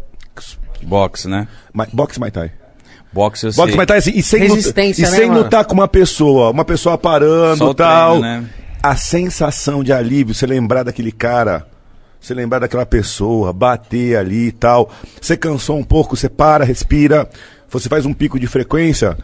Boxe, 0.84 1.28
né? 1.30 1.48
Ma- 1.74 1.88
Boxe 1.94 2.20
Muay 2.20 2.32
Thai. 2.32 2.52
Boxe 3.14 3.46
eu 3.48 3.54
Boxe. 3.54 3.76
Muay 3.76 3.86
Thai, 3.86 3.98
assim, 4.00 4.12
e 4.16 4.22
sem, 4.24 4.42
Resistência, 4.42 5.06
luta, 5.06 5.10
e 5.10 5.12
né, 5.12 5.18
sem 5.24 5.28
mano? 5.30 5.44
lutar 5.44 5.64
com 5.66 5.74
uma 5.74 5.88
pessoa, 5.88 6.50
uma 6.50 6.66
pessoa 6.66 6.98
parando 6.98 7.58
Só 7.58 7.72
e 7.72 7.76
tal. 7.76 8.20
treino, 8.20 8.42
né? 8.42 8.50
A 8.84 8.96
sensação 8.96 9.84
de 9.84 9.94
alívio, 9.94 10.34
você 10.34 10.46
lembrar 10.48 10.84
daquele 10.84 11.12
cara, 11.12 11.66
você 12.20 12.34
lembrar 12.34 12.60
daquela 12.60 12.86
pessoa, 12.86 13.54
bater 13.54 14.18
ali 14.18 14.48
e 14.48 14.52
tal. 14.52 14.90
Você 15.22 15.38
cansou 15.38 15.78
um 15.78 15.84
pouco, 15.84 16.18
você 16.18 16.28
para, 16.28 16.66
respira, 16.66 17.30
você 17.70 17.88
faz 17.88 18.06
um 18.06 18.14
pico 18.14 18.40
de 18.40 18.48
frequência. 18.48 19.16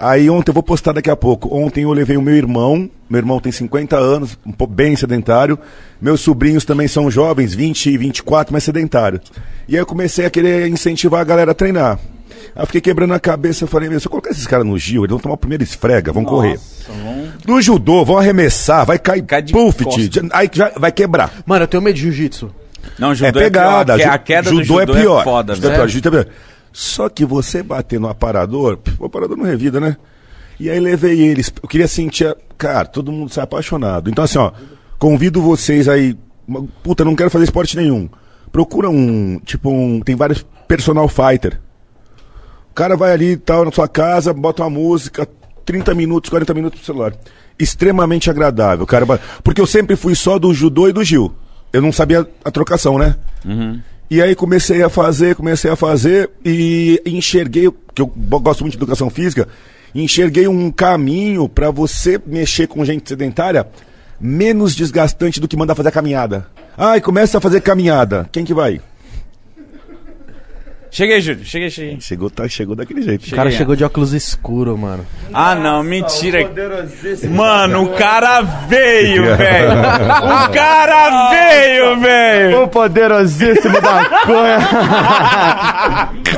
Aí 0.00 0.30
ontem 0.30 0.50
eu 0.50 0.54
vou 0.54 0.62
postar 0.62 0.92
daqui 0.92 1.10
a 1.10 1.16
pouco. 1.16 1.52
Ontem 1.56 1.82
eu 1.82 1.92
levei 1.92 2.16
o 2.16 2.22
meu 2.22 2.34
irmão, 2.36 2.88
meu 3.10 3.18
irmão 3.18 3.40
tem 3.40 3.50
50 3.50 3.96
anos, 3.96 4.38
um 4.46 4.52
pouco 4.52 4.72
bem 4.72 4.94
sedentário. 4.94 5.58
Meus 6.00 6.20
sobrinhos 6.20 6.64
também 6.64 6.86
são 6.86 7.10
jovens, 7.10 7.52
20 7.54 7.86
e 7.90 7.98
24, 7.98 8.52
mas 8.52 8.62
sedentários. 8.62 9.22
E 9.68 9.74
aí 9.74 9.80
eu 9.82 9.86
comecei 9.86 10.24
a 10.24 10.30
querer 10.30 10.68
incentivar 10.68 11.20
a 11.20 11.24
galera 11.24 11.50
a 11.50 11.54
treinar. 11.54 11.98
Aí 12.54 12.62
eu 12.62 12.66
fiquei 12.66 12.80
quebrando 12.80 13.12
a 13.12 13.18
cabeça, 13.18 13.64
eu 13.64 13.68
falei, 13.68 13.88
meu, 13.88 13.98
se 13.98 14.06
eu 14.06 14.10
colocar 14.10 14.30
esses 14.30 14.46
caras 14.46 14.64
no 14.64 14.78
Gil, 14.78 15.02
eles 15.02 15.10
vão 15.10 15.18
tomar 15.18 15.34
a 15.34 15.38
primeira 15.38 15.64
esfrega, 15.64 16.12
vão 16.12 16.24
correr. 16.24 16.60
No 17.46 17.60
judô, 17.60 18.04
vão 18.04 18.18
arremessar, 18.18 18.86
vai 18.86 18.98
cair 18.98 19.22
Cai 19.22 19.42
de 19.42 19.52
puff, 19.52 19.84
aí 20.32 20.48
já 20.52 20.70
vai 20.76 20.92
quebrar. 20.92 21.32
Mano, 21.44 21.64
eu 21.64 21.68
tenho 21.68 21.82
medo 21.82 21.96
de 21.96 22.02
jiu-jitsu. 22.02 22.50
Não, 22.98 23.14
judô 23.14 23.26
É 23.28 23.32
pegada, 23.32 23.94
pior. 23.96 24.04
ju- 24.06 24.10
A 24.12 24.18
queda 24.18 24.48
judô, 24.50 24.60
do 24.60 24.64
judô 24.64 24.80
é 24.96 25.00
pior. 25.00 25.24
foda, 25.24 25.54
judô 25.54 25.66
é 25.66 25.70
velho. 25.70 25.82
pior, 25.82 25.88
judô 25.88 26.08
é 26.08 26.12
pior. 26.24 26.26
Só 26.78 27.08
que 27.08 27.24
você 27.24 27.60
bater 27.60 27.98
no 27.98 28.06
aparador, 28.06 28.78
o 29.00 29.06
aparador 29.06 29.36
não 29.36 29.44
revida, 29.44 29.80
né? 29.80 29.96
E 30.60 30.70
aí 30.70 30.78
levei 30.78 31.20
eles, 31.20 31.52
eu 31.60 31.68
queria 31.68 31.88
sentir, 31.88 32.32
cara, 32.56 32.84
todo 32.86 33.10
mundo 33.10 33.32
sai 33.32 33.42
apaixonado. 33.42 34.08
Então 34.08 34.22
assim, 34.22 34.38
ó, 34.38 34.52
convido 34.96 35.42
vocês 35.42 35.88
aí, 35.88 36.16
puta, 36.84 37.04
não 37.04 37.16
quero 37.16 37.30
fazer 37.30 37.46
esporte 37.46 37.76
nenhum. 37.76 38.08
Procura 38.52 38.88
um, 38.88 39.40
tipo 39.44 39.68
um, 39.68 39.98
tem 39.98 40.14
vários 40.14 40.46
personal 40.68 41.08
fighter. 41.08 41.60
O 42.70 42.74
cara 42.74 42.96
vai 42.96 43.10
ali 43.10 43.36
tal 43.36 43.64
na 43.64 43.72
sua 43.72 43.88
casa, 43.88 44.32
bota 44.32 44.62
uma 44.62 44.70
música, 44.70 45.26
30 45.64 45.92
minutos, 45.96 46.30
40 46.30 46.54
minutos 46.54 46.78
no 46.78 46.86
celular. 46.86 47.12
Extremamente 47.58 48.30
agradável, 48.30 48.86
cara. 48.86 49.04
Porque 49.42 49.60
eu 49.60 49.66
sempre 49.66 49.96
fui 49.96 50.14
só 50.14 50.38
do 50.38 50.54
judô 50.54 50.88
e 50.88 50.92
do 50.92 51.02
Gil. 51.02 51.34
Eu 51.72 51.82
não 51.82 51.90
sabia 51.90 52.24
a 52.44 52.52
trocação, 52.52 52.98
né? 52.98 53.16
E 54.10 54.22
aí 54.22 54.34
comecei 54.34 54.82
a 54.82 54.88
fazer, 54.88 55.34
comecei 55.34 55.70
a 55.70 55.76
fazer 55.76 56.30
e 56.44 57.00
enxerguei, 57.04 57.70
que 57.94 58.00
eu 58.00 58.06
gosto 58.06 58.62
muito 58.62 58.72
de 58.72 58.78
educação 58.78 59.10
física, 59.10 59.46
enxerguei 59.94 60.48
um 60.48 60.70
caminho 60.70 61.48
para 61.48 61.70
você 61.70 62.20
mexer 62.26 62.66
com 62.66 62.84
gente 62.84 63.08
sedentária 63.08 63.66
menos 64.20 64.74
desgastante 64.74 65.40
do 65.40 65.46
que 65.46 65.56
mandar 65.56 65.74
fazer 65.74 65.90
a 65.90 65.92
caminhada. 65.92 66.46
Ai, 66.76 67.00
começa 67.00 67.38
a 67.38 67.40
fazer 67.40 67.60
caminhada. 67.60 68.28
Quem 68.32 68.44
que 68.44 68.54
vai? 68.54 68.80
Cheguei, 70.90 71.20
Júlio. 71.20 71.44
Cheguei, 71.44 71.70
cheguei. 71.70 71.98
Chegou, 72.00 72.30
tá, 72.30 72.48
chegou 72.48 72.74
daquele 72.74 73.02
jeito. 73.02 73.26
O 73.26 73.30
cara 73.30 73.42
Cheguei, 73.50 73.58
chegou 73.58 73.76
de 73.76 73.84
óculos 73.84 74.12
escuro, 74.14 74.76
mano. 74.76 75.04
Ah, 75.34 75.54
não, 75.54 75.82
mentira. 75.82 76.38
Mano, 77.30 77.82
o 77.84 77.88
cara 77.90 78.40
veio, 78.40 79.24
velho. 79.36 79.70
O 79.70 80.48
cara 80.52 81.30
veio, 81.30 82.00
velho. 82.00 82.62
O 82.62 82.68
poderosíssimo 82.68 83.80
da 83.80 84.04
Cunha. 84.24 84.58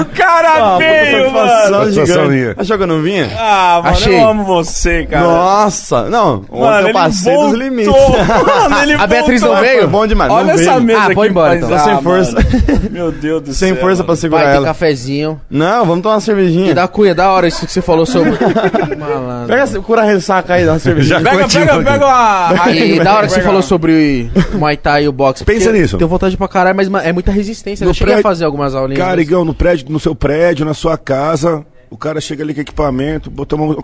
O 0.00 0.04
cara 0.16 0.78
veio, 0.78 1.30
mano. 1.32 1.48
Satisfação 1.86 2.26
minha. 2.28 2.54
Achou 2.56 2.76
que 2.76 2.82
eu 2.82 2.86
não 2.86 3.02
vinha? 3.02 3.28
Ah, 3.36 3.80
mano, 3.82 3.96
Achei. 3.96 4.14
eu 4.20 4.28
amo 4.28 4.44
você, 4.44 5.04
cara. 5.06 5.24
Nossa, 5.26 6.08
não. 6.08 6.44
Ontem 6.48 6.60
Mano, 6.60 6.76
eu 6.80 6.84
ele 6.86 6.92
passei 6.92 7.32
voltou. 7.34 7.50
dos 7.50 7.58
limites. 7.58 7.92
Mano, 7.92 8.82
ele 8.82 8.92
A 8.94 9.06
Beatriz 9.06 9.40
voltou. 9.40 9.56
não 9.56 9.64
veio? 9.66 9.78
Foi 9.80 9.86
bom 9.88 10.06
demais. 10.06 10.30
Olha 10.32 10.44
não 10.44 10.50
essa 10.54 10.72
veio. 10.74 10.82
mesa 10.82 11.00
Ah, 11.00 11.04
aqui. 11.06 11.14
põe 11.14 11.28
embora, 11.28 11.48
mas- 11.54 11.64
então. 11.64 11.76
Tô 11.78 11.84
sem 11.84 11.92
Ah, 11.94 12.02
força. 12.02 12.32
mano. 12.32 12.90
Meu 12.90 13.12
Deus 13.12 13.42
do 13.42 13.54
céu. 13.54 13.68
Sem 13.68 13.75
força 13.80 13.96
pra 14.02 14.06
mano. 14.12 14.16
segurar 14.16 14.42
Vai 14.42 14.50
ter 14.52 14.56
ela. 14.58 14.66
cafezinho. 14.66 15.40
Não, 15.50 15.84
vamos 15.84 16.02
tomar 16.02 16.14
uma 16.16 16.20
cervejinha. 16.20 16.70
E 16.70 16.74
da 16.74 16.88
Cunha, 16.88 17.14
da 17.14 17.30
hora 17.30 17.46
isso 17.48 17.64
que 17.66 17.72
você 17.72 17.80
falou 17.82 18.04
sobre. 18.06 18.32
Malandro. 18.98 19.48
Pega, 19.48 19.62
essa- 19.62 19.80
cura 19.80 20.02
a 20.02 20.04
ressaca 20.04 20.54
aí, 20.54 20.64
dá 20.64 20.72
uma 20.72 20.78
cervejinha. 20.78 21.20
Pega, 21.20 21.42
Continua 21.42 21.66
pega, 21.78 21.92
pega 21.92 22.06
uma. 22.06 22.70
E 22.72 22.98
da 23.00 23.14
hora 23.16 23.26
que 23.26 23.32
você 23.32 23.42
falou 23.42 23.62
sobre 23.62 24.30
o 24.54 24.58
Muay 24.58 24.76
Thai 24.76 25.04
e 25.04 25.08
o 25.08 25.12
boxe. 25.12 25.44
Pensa 25.44 25.66
porque 25.66 25.80
nisso. 25.80 25.96
Tenho 25.98 26.08
vontade 26.08 26.36
pra 26.36 26.48
caralho, 26.48 26.76
mas 26.76 26.88
ma- 26.88 27.02
é 27.02 27.12
muita 27.12 27.30
resistência. 27.30 27.84
No 27.84 27.90
eu 27.90 27.94
cheguei 27.94 28.14
a 28.14 28.22
fazer 28.22 28.44
algumas 28.44 28.74
aulinhas. 28.74 29.02
Cara, 29.04 29.20
Igão, 29.20 29.44
no 29.44 29.54
prédio, 29.54 29.86
no 29.90 30.00
seu 30.00 30.14
prédio, 30.14 30.64
na 30.64 30.74
sua 30.74 30.96
casa, 30.98 31.64
o 31.90 31.96
cara 31.96 32.20
chega 32.20 32.42
ali 32.42 32.52
com 32.54 32.60
equipamento, 32.60 33.30
botou 33.30 33.58
uma 33.58 33.76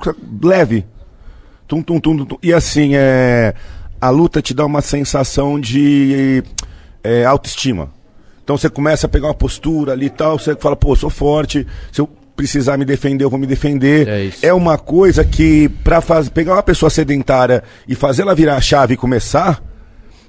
leve. 0.42 0.84
Tum, 1.68 1.82
tum, 1.82 1.98
tum, 2.00 2.16
tum, 2.18 2.24
tum. 2.24 2.38
E 2.42 2.52
assim, 2.52 2.90
é. 2.94 3.54
A 4.00 4.10
luta 4.10 4.42
te 4.42 4.52
dá 4.52 4.66
uma 4.66 4.80
sensação 4.80 5.58
de. 5.60 6.42
é 7.04 7.24
autoestima. 7.24 7.88
Então 8.44 8.56
você 8.56 8.68
começa 8.68 9.06
a 9.06 9.08
pegar 9.08 9.28
uma 9.28 9.34
postura 9.34 9.92
ali 9.92 10.06
e 10.06 10.10
tal, 10.10 10.38
você 10.38 10.54
fala, 10.56 10.74
pô, 10.74 10.92
eu 10.92 10.96
sou 10.96 11.10
forte, 11.10 11.66
se 11.92 12.00
eu 12.00 12.08
precisar 12.34 12.76
me 12.76 12.84
defender, 12.84 13.24
eu 13.24 13.30
vou 13.30 13.38
me 13.38 13.46
defender. 13.46 14.08
É 14.08 14.24
isso. 14.24 14.44
uma 14.52 14.76
coisa 14.78 15.24
que, 15.24 15.68
pra 15.84 16.00
faz, 16.00 16.28
pegar 16.28 16.54
uma 16.54 16.62
pessoa 16.62 16.90
sedentária 16.90 17.62
e 17.86 17.94
fazer 17.94 18.22
ela 18.22 18.34
virar 18.34 18.56
a 18.56 18.60
chave 18.60 18.94
e 18.94 18.96
começar, 18.96 19.62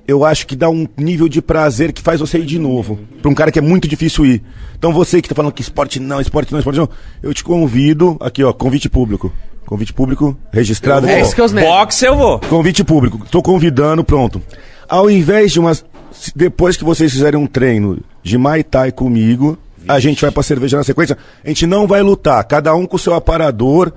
eu 0.08 0.26
acho 0.26 0.46
que 0.46 0.56
dá 0.56 0.69
um 0.69 0.85
nível 0.97 1.28
de 1.28 1.42
prazer 1.42 1.94
que 1.94 2.01
faz 2.01 2.19
você 2.19 2.40
ir 2.40 2.46
de 2.46 2.60
novo. 2.60 2.99
Pra 3.22 3.31
um 3.31 3.33
cara 3.33 3.51
que 3.51 3.60
é 3.60 3.62
muito 3.62 3.88
difícil 3.88 4.26
ir. 4.26 4.44
Então 4.78 4.92
você 4.92 5.22
que 5.22 5.29
tá 5.29 5.35
falando 5.35 5.53
que 5.53 5.62
esporte 5.62 5.99
não, 5.99 6.19
esporte 6.19 6.51
não, 6.51 6.60
esporte 6.60 6.78
não, 6.78 6.90
eu 7.22 7.33
te 7.33 7.44
convido, 7.44 8.17
aqui 8.19 8.44
ó, 8.44 8.51
convite 8.51 8.90
público. 8.90 9.31
Convite 9.65 9.94
público 9.94 10.38
registrado. 10.51 11.08
É 11.08 11.13
aqui, 11.13 11.22
ó. 11.22 11.26
isso 11.26 11.35
que 11.35 11.42
eu 11.42 11.49
netos. 11.49 11.69
Boxe 11.69 12.06
eu 12.06 12.17
vou. 12.17 12.40
Convite 12.40 12.83
público. 12.83 13.22
Estou 13.24 13.42
convidando, 13.42 14.03
pronto. 14.03 14.42
Ao 14.88 15.10
invés 15.10 15.51
de 15.51 15.60
umas. 15.60 15.85
Se- 16.13 16.31
Depois 16.35 16.78
que 16.78 16.83
vocês 16.83 17.12
fizerem 17.12 17.40
um 17.40 17.47
treino 17.47 17.99
de 18.22 18.38
Mai 18.38 18.63
Tai 18.63 18.92
comigo, 18.92 19.58
a 19.88 19.99
gente 19.99 20.22
vai 20.22 20.31
pra 20.31 20.42
cerveja 20.44 20.78
na 20.78 20.83
sequência. 20.83 21.17
A 21.44 21.47
gente 21.47 21.65
não 21.67 21.85
vai 21.88 22.01
lutar. 22.01 22.44
Cada 22.46 22.74
um 22.74 22.85
com 22.85 22.96
o 22.96 22.99
seu 22.99 23.13
aparador, 23.13 23.92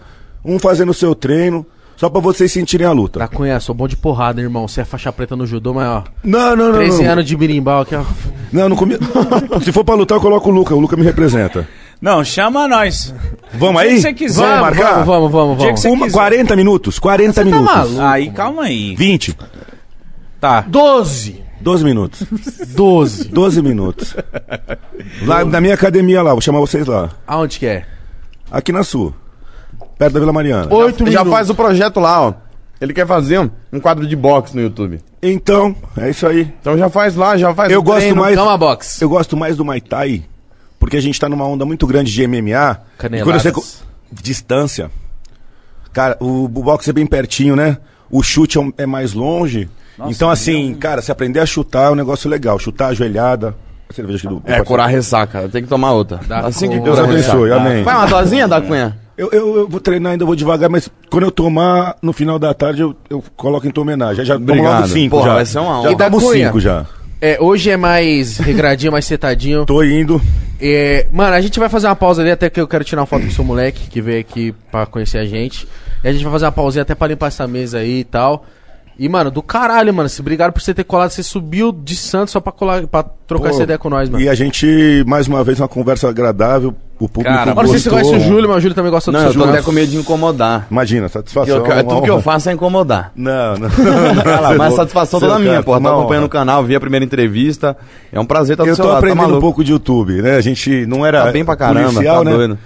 um 0.44 0.58
fazendo 0.58 0.90
o 0.90 0.94
seu 0.94 1.15
treino, 1.15 1.65
só 1.97 2.10
pra 2.10 2.20
vocês 2.20 2.50
sentirem 2.52 2.86
a 2.86 2.92
luta. 2.92 3.18
Da 3.20 3.28
Cunha, 3.28 3.58
sou 3.60 3.74
bom 3.74 3.86
de 3.88 3.97
porrada, 3.97 4.40
irmão. 4.40 4.66
Você 4.68 4.81
é 4.81 4.84
faixa 4.84 5.12
preta 5.12 5.34
no 5.36 5.47
judô, 5.47 5.72
mas 5.72 5.88
ó. 5.88 6.04
Não, 6.24 6.56
não, 6.56 6.68
não. 6.68 6.74
13 6.74 7.02
não. 7.04 7.12
anos 7.12 7.24
de 7.24 7.36
birimbau 7.36 7.81
aqui, 7.82 7.94
ó. 7.94 8.04
Não, 8.52 8.68
não 8.68 8.76
comi... 8.76 8.97
Se 9.65 9.72
for 9.72 9.84
pra 9.84 9.94
lutar, 9.94 10.18
eu 10.18 10.22
coloco 10.22 10.50
o 10.50 10.52
Luca. 10.52 10.74
O 10.74 10.81
Luca 10.81 10.97
me 10.97 11.02
representa. 11.04 11.66
Não, 12.00 12.22
chama 12.22 12.68
nós. 12.68 13.15
Vamos 13.54 13.81
aí? 13.81 13.94
que 13.94 14.00
você 14.02 14.12
quiser. 14.12 14.42
Vamos 14.42 14.60
Vamos, 14.60 14.76
marcar? 14.78 14.92
vamos, 15.04 15.06
vamos, 15.06 15.32
vamos. 15.32 15.65
Vamos. 15.65 15.81
você 15.81 15.88
Uma, 15.88 16.04
quiser. 16.06 16.18
40 16.18 16.54
minutos. 16.56 16.99
40 16.99 17.32
tá 17.32 17.44
minutos. 17.44 17.74
maluco? 17.74 18.00
Aí, 18.02 18.31
calma 18.31 18.62
aí. 18.65 18.94
20. 18.97 19.34
Tá. 20.38 20.60
12. 20.68 21.42
12 21.66 21.82
minutos. 21.84 22.22
12. 22.76 23.24
12 23.28 23.60
minutos. 23.60 24.15
Lá 25.22 25.44
na 25.44 25.60
minha 25.60 25.74
academia 25.74 26.22
lá, 26.22 26.31
vou 26.31 26.40
chamar 26.40 26.60
vocês 26.60 26.86
lá. 26.86 27.10
Aonde 27.26 27.58
que 27.58 27.66
é? 27.66 27.84
Aqui 28.49 28.70
na 28.70 28.84
sua. 28.84 29.12
Perto 29.99 30.15
da 30.15 30.20
Vila 30.20 30.32
Mariana. 30.32 30.72
8 30.72 31.02
Ele 31.02 31.10
já 31.10 31.18
minutos. 31.20 31.32
faz 31.32 31.50
o 31.50 31.54
projeto 31.56 31.99
lá, 31.99 32.22
ó. 32.28 32.34
Ele 32.81 32.92
quer 32.92 33.04
fazer 33.04 33.40
um, 33.40 33.50
um 33.72 33.81
quadro 33.81 34.06
de 34.06 34.15
boxe 34.15 34.54
no 34.54 34.62
YouTube. 34.62 35.00
Então, 35.20 35.74
é 35.97 36.08
isso 36.10 36.24
aí. 36.24 36.42
Então 36.60 36.78
já 36.78 36.88
faz 36.88 37.16
lá, 37.16 37.36
já 37.36 37.52
faz 37.52 37.72
Eu 37.72 37.81
o 37.81 37.82
gosto 37.82 37.99
treino. 38.00 38.20
mais. 38.20 38.36
Calma, 38.36 38.56
box. 38.56 39.02
Eu 39.02 39.08
gosto 39.08 39.36
mais 39.36 39.56
do 39.56 39.65
Muay 39.65 39.81
Thai, 39.81 40.22
porque 40.78 40.97
a 40.97 41.00
gente 41.00 41.18
tá 41.18 41.28
numa 41.28 41.47
onda 41.47 41.65
muito 41.65 41.84
grande 41.84 42.12
de 42.12 42.26
MMA. 42.28 42.81
E 43.12 43.22
quando 43.24 43.40
você. 43.40 43.52
Distância. 44.12 44.88
Cara, 45.92 46.16
o, 46.20 46.44
o 46.44 46.49
boxe 46.49 46.90
é 46.90 46.92
bem 46.92 47.06
pertinho, 47.06 47.56
né? 47.56 47.78
O 48.08 48.22
chute 48.22 48.56
é, 48.56 48.60
um- 48.60 48.72
é 48.78 48.86
mais 48.86 49.15
longe. 49.15 49.68
Então, 50.08 50.30
assim, 50.30 50.74
cara, 50.74 51.00
se 51.02 51.10
aprender 51.10 51.40
a 51.40 51.46
chutar 51.46 51.88
é 51.88 51.90
um 51.90 51.94
negócio 51.94 52.28
legal. 52.28 52.58
Chutar 52.58 52.88
ajoelhada. 52.88 53.54
Cerveja 53.90 54.18
aqui 54.18 54.26
do. 54.28 54.42
É, 54.44 54.62
curar 54.62 54.88
ressaca. 54.88 55.48
Tem 55.48 55.62
que 55.62 55.68
tomar 55.68 55.92
outra. 55.92 56.20
Dá 56.26 56.40
assim 56.40 56.68
que 56.68 56.78
Deus 56.80 56.98
abençoe, 56.98 57.48
ressaca. 57.50 57.68
amém. 57.68 57.82
Vai 57.84 57.94
uma 57.94 58.06
dosinha 58.06 58.48
da 58.48 58.60
Cunha? 58.60 58.96
Eu, 59.16 59.30
eu, 59.32 59.56
eu 59.56 59.68
vou 59.68 59.80
treinar 59.80 60.12
ainda, 60.12 60.26
vou 60.26 60.36
devagar, 60.36 60.68
mas 60.68 60.90
quando 61.10 61.22
eu 61.24 61.30
tomar, 61.30 61.96
no 62.02 62.12
final 62.12 62.38
da 62.38 62.52
tarde, 62.52 62.82
eu, 62.82 62.94
eu 63.08 63.24
coloco 63.34 63.66
em 63.66 63.70
tua 63.70 63.82
homenagem. 63.82 64.24
Já 64.24 64.38
tomo 64.38 64.86
cinco 64.88 65.16
Porra, 65.16 65.28
já. 65.28 65.34
vai 65.36 65.46
ser 65.46 65.58
uma 65.60 65.78
honra. 65.80 65.82
Já 65.84 65.92
E 65.92 65.96
da 65.96 66.10
tomo 66.10 66.32
cinco 66.32 66.60
já. 66.60 66.84
É, 67.18 67.38
hoje 67.40 67.70
é 67.70 67.78
mais 67.78 68.36
regradinho, 68.36 68.92
mais 68.92 69.06
setadinho. 69.06 69.64
Tô 69.64 69.82
indo. 69.82 70.20
É, 70.60 71.06
mano, 71.10 71.34
a 71.34 71.40
gente 71.40 71.58
vai 71.58 71.68
fazer 71.68 71.86
uma 71.86 71.96
pausa 71.96 72.20
ali, 72.20 72.30
até 72.30 72.50
que 72.50 72.60
eu 72.60 72.68
quero 72.68 72.84
tirar 72.84 73.00
uma 73.00 73.06
foto 73.06 73.22
com 73.22 73.28
o 73.28 73.32
seu 73.32 73.44
moleque, 73.44 73.88
que 73.88 74.02
veio 74.02 74.20
aqui 74.20 74.54
pra 74.70 74.84
conhecer 74.84 75.18
a 75.18 75.24
gente. 75.24 75.66
E 76.04 76.08
a 76.08 76.12
gente 76.12 76.22
vai 76.22 76.32
fazer 76.32 76.44
uma 76.44 76.52
pausinha 76.52 76.82
até 76.82 76.94
pra 76.94 77.08
limpar 77.08 77.28
essa 77.28 77.46
mesa 77.46 77.78
aí 77.78 78.00
e 78.00 78.04
tal. 78.04 78.44
E, 78.98 79.08
mano, 79.08 79.30
do 79.30 79.42
caralho, 79.42 79.92
mano. 79.92 80.08
Se 80.08 80.20
obrigado 80.22 80.52
por 80.52 80.60
você 80.62 80.72
ter 80.72 80.84
colado. 80.84 81.10
Você 81.10 81.22
subiu 81.22 81.70
de 81.70 81.94
Santos 81.94 82.32
só 82.32 82.40
pra, 82.40 82.50
colar, 82.50 82.86
pra 82.86 83.02
trocar 83.26 83.48
Pô, 83.50 83.54
essa 83.54 83.62
ideia 83.64 83.78
com 83.78 83.90
nós, 83.90 84.08
mano. 84.08 84.22
E 84.24 84.28
a 84.28 84.34
gente, 84.34 85.04
mais 85.06 85.26
uma 85.28 85.44
vez, 85.44 85.60
uma 85.60 85.68
conversa 85.68 86.08
agradável. 86.08 86.74
O 86.98 87.06
público 87.10 87.24
Cara, 87.36 87.50
Olha, 87.54 87.62
não 87.62 87.68
sei 87.68 87.78
se 87.78 87.84
você 87.84 87.90
gostou. 87.90 88.10
conhece 88.12 88.26
o 88.26 88.32
Júlio, 88.32 88.48
mas 88.48 88.56
o 88.56 88.60
Júlio 88.62 88.74
também 88.74 88.90
gosta 88.90 89.12
do 89.12 89.14
Não, 89.14 89.20
seu 89.20 89.28
eu 89.28 89.34
tô 89.34 89.38
Júlio. 89.40 89.52
até 89.54 89.62
com 89.62 89.70
medo 89.70 89.90
de 89.90 89.96
incomodar. 89.98 90.66
Imagina, 90.70 91.08
satisfação. 91.10 91.56
Eu, 91.58 91.66
eu, 91.66 91.72
uma 91.74 91.84
tudo 91.84 92.02
que 92.02 92.08
eu 92.08 92.14
honra. 92.14 92.22
faço 92.22 92.48
é 92.48 92.52
incomodar. 92.54 93.12
Não, 93.14 93.54
não. 93.58 93.68
Mas 94.56 94.72
a 94.72 94.76
satisfação 94.76 95.20
toda 95.20 95.38
minha, 95.38 95.62
porra. 95.62 95.78
Tô 95.78 95.86
uma 95.88 95.92
acompanhando 95.98 96.22
o 96.22 96.24
honra. 96.24 96.30
canal, 96.32 96.64
vi 96.64 96.74
a 96.74 96.80
primeira 96.80 97.04
entrevista. 97.04 97.76
É 98.10 98.18
um 98.18 98.24
prazer 98.24 98.54
estar 98.54 98.64
do 98.64 98.70
Eu 98.70 98.76
seu 98.76 98.82
tô 98.86 98.88
lado, 98.92 98.94
tá 99.02 99.06
aprendendo 99.08 99.20
um 99.24 99.26
maluco. 99.26 99.40
pouco 99.42 99.62
de 99.62 99.72
YouTube, 99.72 100.22
né? 100.22 100.36
A 100.36 100.40
gente 100.40 100.86
não 100.86 101.04
era 101.04 101.24
Tá 101.26 101.32
bem 101.32 101.44
pra 101.44 101.54
caramba, 101.54 101.90
policial, 101.92 102.24
tá 102.24 102.30
né? 102.30 102.34
doido. 102.34 102.58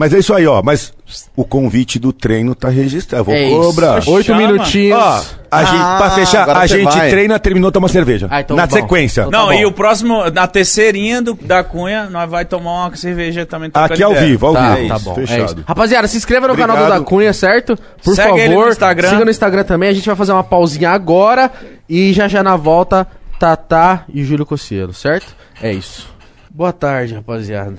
Mas 0.00 0.14
é 0.14 0.18
isso 0.18 0.32
aí, 0.32 0.46
ó. 0.46 0.62
Mas 0.62 0.94
o 1.36 1.44
convite 1.44 1.98
do 1.98 2.10
treino 2.10 2.54
tá 2.54 2.70
registrado. 2.70 3.24
Vou 3.24 3.34
É 3.34 3.44
isso. 3.44 3.60
cobrar. 3.60 4.02
Oito 4.08 4.24
Chama. 4.28 4.38
minutinhos. 4.38 4.98
Ó, 4.98 5.22
a 5.50 5.64
gente, 5.64 5.76
pra 5.76 6.06
Ah, 6.06 6.10
fechar, 6.14 6.42
agora 6.44 6.58
a 6.60 6.66
você 6.66 6.78
gente 6.78 6.96
vai. 6.96 7.10
treina, 7.10 7.38
terminou, 7.38 7.70
toma 7.70 7.86
cerveja. 7.86 8.26
Ah, 8.30 8.40
então 8.40 8.56
Na 8.56 8.66
bom. 8.66 8.76
sequência. 8.76 9.20
Então 9.20 9.30
tá 9.30 9.38
Não, 9.38 9.46
bom. 9.48 9.52
e 9.52 9.66
o 9.66 9.72
próximo, 9.72 10.30
na 10.30 10.46
terceirinha 10.46 11.20
do, 11.20 11.34
da 11.34 11.62
Cunha, 11.62 12.08
nós 12.08 12.30
vai 12.30 12.46
tomar 12.46 12.86
uma 12.86 12.96
cerveja 12.96 13.44
também. 13.44 13.68
trocando 13.70 13.92
Aqui 13.92 14.02
ao 14.02 14.12
ideia. 14.12 14.26
vivo, 14.26 14.46
ao 14.46 14.52
Tá, 14.54 14.74
vivo. 14.76 14.88
tá 14.88 14.98
bom. 15.00 15.12
É 15.12 15.14
Fechado. 15.26 15.44
isso. 15.44 15.64
Rapaziada, 15.68 16.08
se 16.08 16.16
inscreva 16.16 16.48
no 16.48 16.56
canal 16.56 16.76
do 16.78 16.82
Obrigado. 16.82 17.00
Da 17.00 17.04
Cunha, 17.04 17.32
certo? 17.34 17.76
Por 18.02 18.14
Segue 18.16 18.28
favor. 18.30 18.40
ele 18.40 18.54
no 18.56 18.68
Instagram. 18.70 19.10
Siga 19.10 19.24
no 19.26 19.30
Instagram 19.30 19.64
também. 19.64 19.88
A 19.90 19.92
gente 19.92 20.06
vai 20.06 20.16
fazer 20.16 20.32
uma 20.32 20.42
pausinha 20.44 20.88
agora. 20.92 21.50
E 21.86 22.14
já 22.14 22.26
já 22.26 22.42
na 22.42 22.56
volta, 22.56 23.06
Tatá 23.38 24.04
e 24.14 24.24
Júlio 24.24 24.46
Cossielo, 24.46 24.94
certo? 24.94 25.36
É 25.62 25.70
isso. 25.70 26.08
Boa 26.48 26.72
tarde, 26.72 27.14
rapaziada. 27.14 27.76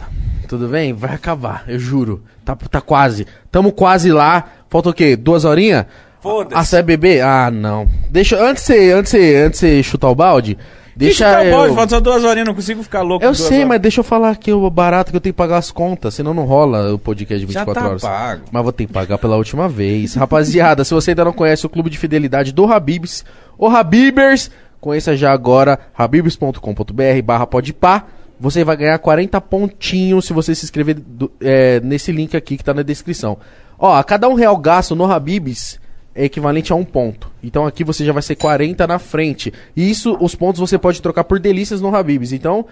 Tudo 0.52 0.68
bem? 0.68 0.92
Vai 0.92 1.16
acabar, 1.16 1.64
eu 1.66 1.80
juro. 1.80 2.24
Tá, 2.44 2.58
tá 2.58 2.82
quase. 2.82 3.26
Tamo 3.50 3.72
quase 3.72 4.12
lá. 4.12 4.44
Falta 4.70 4.90
o 4.90 4.94
quê? 4.94 5.16
Duas 5.16 5.46
horinhas? 5.46 5.86
Foda-se. 6.20 6.56
Ah, 6.60 6.66
você 6.66 7.08
é? 7.08 7.22
Ah, 7.22 7.50
não. 7.50 7.88
Deixa. 8.10 8.36
Antes 8.38 8.68
de 8.68 8.92
antes 8.92 9.14
antes 9.14 9.60
você 9.62 9.82
chutar 9.82 10.10
o 10.10 10.16
balde, 10.16 10.58
deixa. 10.94 11.24
Deixa 11.24 11.46
eu... 11.46 11.68
eu... 11.68 11.74
Falta 11.74 11.96
só 11.96 12.02
duas 12.02 12.26
horinhas, 12.26 12.50
não 12.50 12.54
consigo 12.54 12.84
ficar 12.84 13.02
louco. 13.02 13.24
Eu 13.24 13.34
sei, 13.34 13.60
horas. 13.60 13.70
mas 13.70 13.82
deixa 13.82 14.02
eu 14.02 14.04
falar 14.04 14.32
aqui 14.32 14.52
o 14.52 14.70
barato 14.70 15.12
que 15.12 15.16
eu 15.16 15.22
tenho 15.22 15.32
que 15.32 15.38
pagar 15.38 15.56
as 15.56 15.72
contas, 15.72 16.16
senão 16.16 16.34
não 16.34 16.44
rola 16.44 16.94
o 16.94 17.00
podcast 17.00 17.46
de 17.46 17.54
Já 17.54 17.62
24 17.62 17.82
tá 17.82 17.90
horas. 17.90 18.02
pago. 18.02 18.42
Mas 18.52 18.64
vou 18.64 18.74
ter 18.74 18.88
que 18.88 18.92
pagar 18.92 19.18
pela 19.20 19.38
última 19.38 19.70
vez. 19.70 20.16
Rapaziada, 20.16 20.84
se 20.84 20.94
você 20.94 21.12
ainda 21.12 21.24
não 21.24 21.32
conhece 21.32 21.66
o 21.66 21.70
clube 21.70 21.90
de 21.90 21.98
fidelidade 21.98 22.52
do 22.52 22.66
Habibs, 22.66 23.24
o 23.58 23.70
Habibers, 23.70 24.52
conheça 24.82 25.16
já 25.16 25.32
agora 25.32 25.80
habibs.com.br 25.98 27.22
barra 27.24 27.48
podpá. 27.48 28.06
Você 28.42 28.64
vai 28.64 28.76
ganhar 28.76 28.98
40 28.98 29.40
pontinhos 29.40 30.26
se 30.26 30.34
você 30.34 30.56
se 30.56 30.66
inscrever 30.66 30.96
do- 30.96 31.32
é, 31.40 31.80
nesse 31.82 32.12
link 32.12 32.36
aqui 32.36 32.58
que 32.58 32.64
tá 32.64 32.74
na 32.74 32.82
descrição. 32.82 33.38
Ó, 33.78 33.96
a 33.96 34.04
cada 34.04 34.28
um 34.28 34.34
real 34.34 34.58
gasto 34.58 34.96
no 34.96 35.06
Habibs 35.06 35.80
é 36.16 36.26
equivalente 36.26 36.74
a 36.74 36.76
um 36.76 36.84
ponto. 36.84 37.32
Então 37.44 37.68
aqui 37.68 37.84
você 37.84 38.04
já 38.04 38.12
vai 38.12 38.24
ser 38.24 38.34
40 38.36 38.88
na 38.88 38.98
frente. 38.98 39.54
E 39.76 39.88
isso, 39.92 40.18
os 40.20 40.34
pontos 40.34 40.60
você 40.60 40.76
pode 40.76 41.04
trocar 41.04 41.24
por 41.24 41.40
delícias 41.40 41.82
no 41.82 41.96
Habibs. 41.96 42.34
Então, 42.34 42.66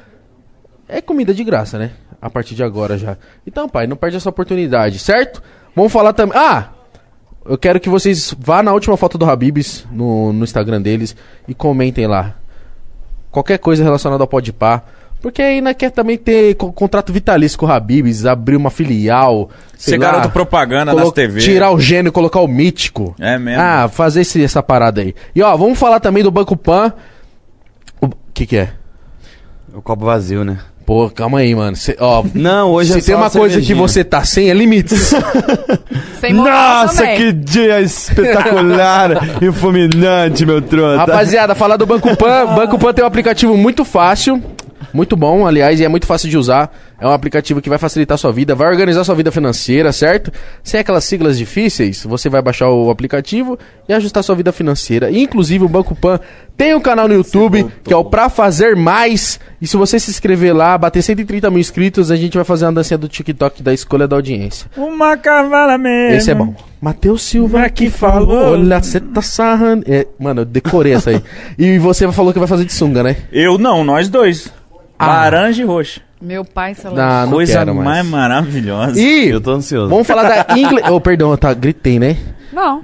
é 0.88 1.02
comida 1.02 1.36
de 1.36 1.44
graça, 1.44 1.78
né? 1.78 1.92
A 2.20 2.32
partir 2.32 2.56
de 2.56 2.64
agora 2.64 2.98
já. 2.98 3.16
Então, 3.46 3.70
pai, 3.70 3.86
não 3.86 3.96
perde 3.96 4.18
essa 4.18 4.30
oportunidade, 4.30 4.98
certo? 4.98 5.42
Vamos 5.76 5.92
falar 5.94 6.14
também. 6.14 6.36
Ah! 6.36 6.70
Eu 7.46 7.60
quero 7.60 7.80
que 7.80 7.90
vocês 7.90 8.36
vá 8.40 8.64
na 8.64 8.74
última 8.74 8.98
foto 8.98 9.20
do 9.20 9.26
Habibs 9.30 9.86
no, 9.92 10.34
no 10.34 10.44
Instagram 10.44 10.82
deles 10.82 11.16
e 11.48 11.54
comentem 11.54 12.08
lá. 12.08 12.36
Qualquer 13.32 13.60
coisa 13.60 13.84
relacionada 13.84 14.24
ao 14.24 14.28
Podpah. 14.28 14.84
Porque 15.22 15.42
ainda 15.42 15.74
quer 15.74 15.92
também 15.92 16.18
ter 16.18 16.56
co- 16.56 16.72
contrato 16.72 17.12
vitalício 17.12 17.58
com 17.60 17.66
o 17.66 17.72
Habibs, 17.72 18.26
abrir 18.26 18.56
uma 18.56 18.70
filial. 18.70 19.50
Ser 19.78 19.98
lá, 19.98 20.12
garoto 20.12 20.30
propaganda 20.30 20.94
nas 20.94 21.12
TV. 21.12 21.42
Tirar 21.42 21.72
o 21.72 21.80
gênio 21.80 22.10
e 22.10 22.12
colocar 22.12 22.40
o 22.40 22.48
mítico. 22.48 23.14
É 23.20 23.38
mesmo. 23.38 23.62
Ah, 23.62 23.90
fazer 23.90 24.22
esse- 24.22 24.42
essa 24.44 24.64
parada 24.64 25.02
aí. 25.02 25.14
E 25.36 25.42
ó, 25.42 25.56
vamos 25.58 25.78
falar 25.78 26.00
também 26.00 26.24
do 26.24 26.32
Banco 26.32 26.56
Pan. 26.56 26.94
O 28.02 28.08
que 28.34 28.46
que 28.46 28.58
é? 28.58 28.70
O 29.74 29.82
copo 29.82 30.06
vazio, 30.06 30.46
né? 30.46 30.58
Pô, 30.86 31.10
calma 31.10 31.40
aí, 31.40 31.54
mano. 31.54 31.76
Cê, 31.76 31.96
ó, 32.00 32.24
Não, 32.34 32.72
hoje 32.72 32.94
se 32.94 33.00
é 33.00 33.02
tem 33.02 33.16
uma 33.16 33.30
coisa 33.30 33.62
que 33.62 33.74
você 33.76 34.04
tá 34.04 34.24
sem, 34.24 34.50
é 34.50 34.54
limites. 34.54 35.14
Sem 36.20 36.34
Nossa, 36.34 36.98
também. 37.04 37.18
que 37.18 37.32
dia 37.34 37.80
espetacular 37.80 39.12
e 39.42 39.52
fulminante, 39.52 40.46
meu 40.46 40.62
trota. 40.62 40.98
Rapaziada, 40.98 41.54
falar 41.56 41.78
do 41.78 41.86
Banco 41.86 42.16
Pan. 42.18 42.46
Banco 42.56 42.78
Pan 42.80 42.94
tem 42.94 43.04
um 43.04 43.08
aplicativo 43.08 43.56
muito 43.56 43.86
fácil. 43.86 44.42
Muito 44.94 45.16
bom, 45.16 45.46
aliás, 45.46 45.80
e 45.80 45.86
é 45.86 45.88
muito 45.88 46.06
fácil 46.06 46.30
de 46.30 46.38
usar. 46.38 46.72
É 47.00 47.08
um 47.08 47.12
aplicativo 47.12 47.62
que 47.62 47.70
vai 47.70 47.78
facilitar 47.78 48.16
a 48.16 48.18
sua 48.18 48.32
vida, 48.32 48.54
vai 48.54 48.68
organizar 48.70 49.02
a 49.02 49.04
sua 49.04 49.16
vida 49.16 49.32
financeira, 49.32 49.92
certo? 49.94 50.32
Sem 50.64 50.80
aquelas 50.80 51.06
siglas 51.06 51.38
difíceis, 51.38 52.04
você 52.04 52.28
vai 52.28 52.42
baixar 52.42 52.70
o 52.70 52.90
aplicativo 52.90 53.58
e 53.88 53.94
ajustar 53.94 54.20
a 54.20 54.24
sua 54.24 54.36
vida 54.36 54.52
financeira. 54.52 55.10
E, 55.10 55.22
inclusive, 55.22 55.64
o 55.64 55.70
Banco 55.70 55.96
Pan 55.96 56.20
tem 56.58 56.76
um 56.76 56.82
canal 56.82 57.08
no 57.08 57.14
YouTube, 57.14 57.68
que 57.84 57.94
é 57.94 57.96
o 57.96 58.04
Pra 58.04 58.28
Fazer 58.28 58.76
Mais. 58.76 59.40
E 59.62 59.68
se 59.68 59.78
você 59.78 59.98
se 59.98 60.12
inscrever 60.12 60.54
lá, 60.54 60.78
bater 60.78 61.02
130 61.02 61.50
mil 61.50 61.60
inscritos, 61.60 62.12
a 62.12 62.18
gente 62.18 62.36
vai 62.36 62.44
fazer 62.44 62.66
uma 62.66 62.74
dancinha 62.74 62.98
do 62.98 63.08
TikTok 63.08 63.64
da 63.64 63.74
escolha 63.74 64.08
da 64.08 64.18
audiência. 64.18 64.70
Uma 64.76 65.16
cavala 65.16 65.78
mesmo. 65.78 66.18
Esse 66.18 66.32
é 66.32 66.36
bom. 66.36 66.54
Matheus 66.82 67.22
Silva 67.22 67.60
Mas 67.60 67.72
que 67.72 67.86
que 67.86 67.90
falou. 67.90 68.28
falou. 68.28 68.52
Olha, 68.54 68.82
você 68.82 69.00
tá 69.00 69.22
sarrando. 69.22 69.84
É, 69.88 70.06
mano, 70.20 70.42
eu 70.42 70.46
decorei 70.46 70.94
essa 70.94 71.12
aí. 71.12 71.22
e 71.58 71.78
você 71.78 72.10
falou 72.12 72.34
que 72.34 72.40
vai 72.40 72.48
fazer 72.48 72.66
de 72.66 72.74
sunga, 72.74 73.04
né? 73.04 73.16
Eu 73.32 73.58
não, 73.58 73.84
nós 73.84 74.10
dois. 74.10 74.52
Ah. 75.00 75.08
Laranja 75.08 75.62
e 75.62 75.66
roxo. 75.66 76.02
Meu 76.22 76.44
pai 76.44 76.76
celeste. 76.76 77.00
Não 77.26 77.32
Coisa 77.32 77.60
quero 77.60 77.74
mais 77.76 77.86
mais. 77.86 78.06
maravilhosa. 78.06 79.00
E 79.00 79.30
Eu 79.30 79.40
tô 79.40 79.52
ansioso. 79.52 79.90
vamos 79.90 80.06
falar 80.06 80.24
da 80.24 80.46
English. 80.60 80.90
Oh, 80.92 81.00
perdão, 81.00 81.36
tá, 81.38 81.54
gritei, 81.54 81.98
né? 81.98 82.18
Não. 82.52 82.84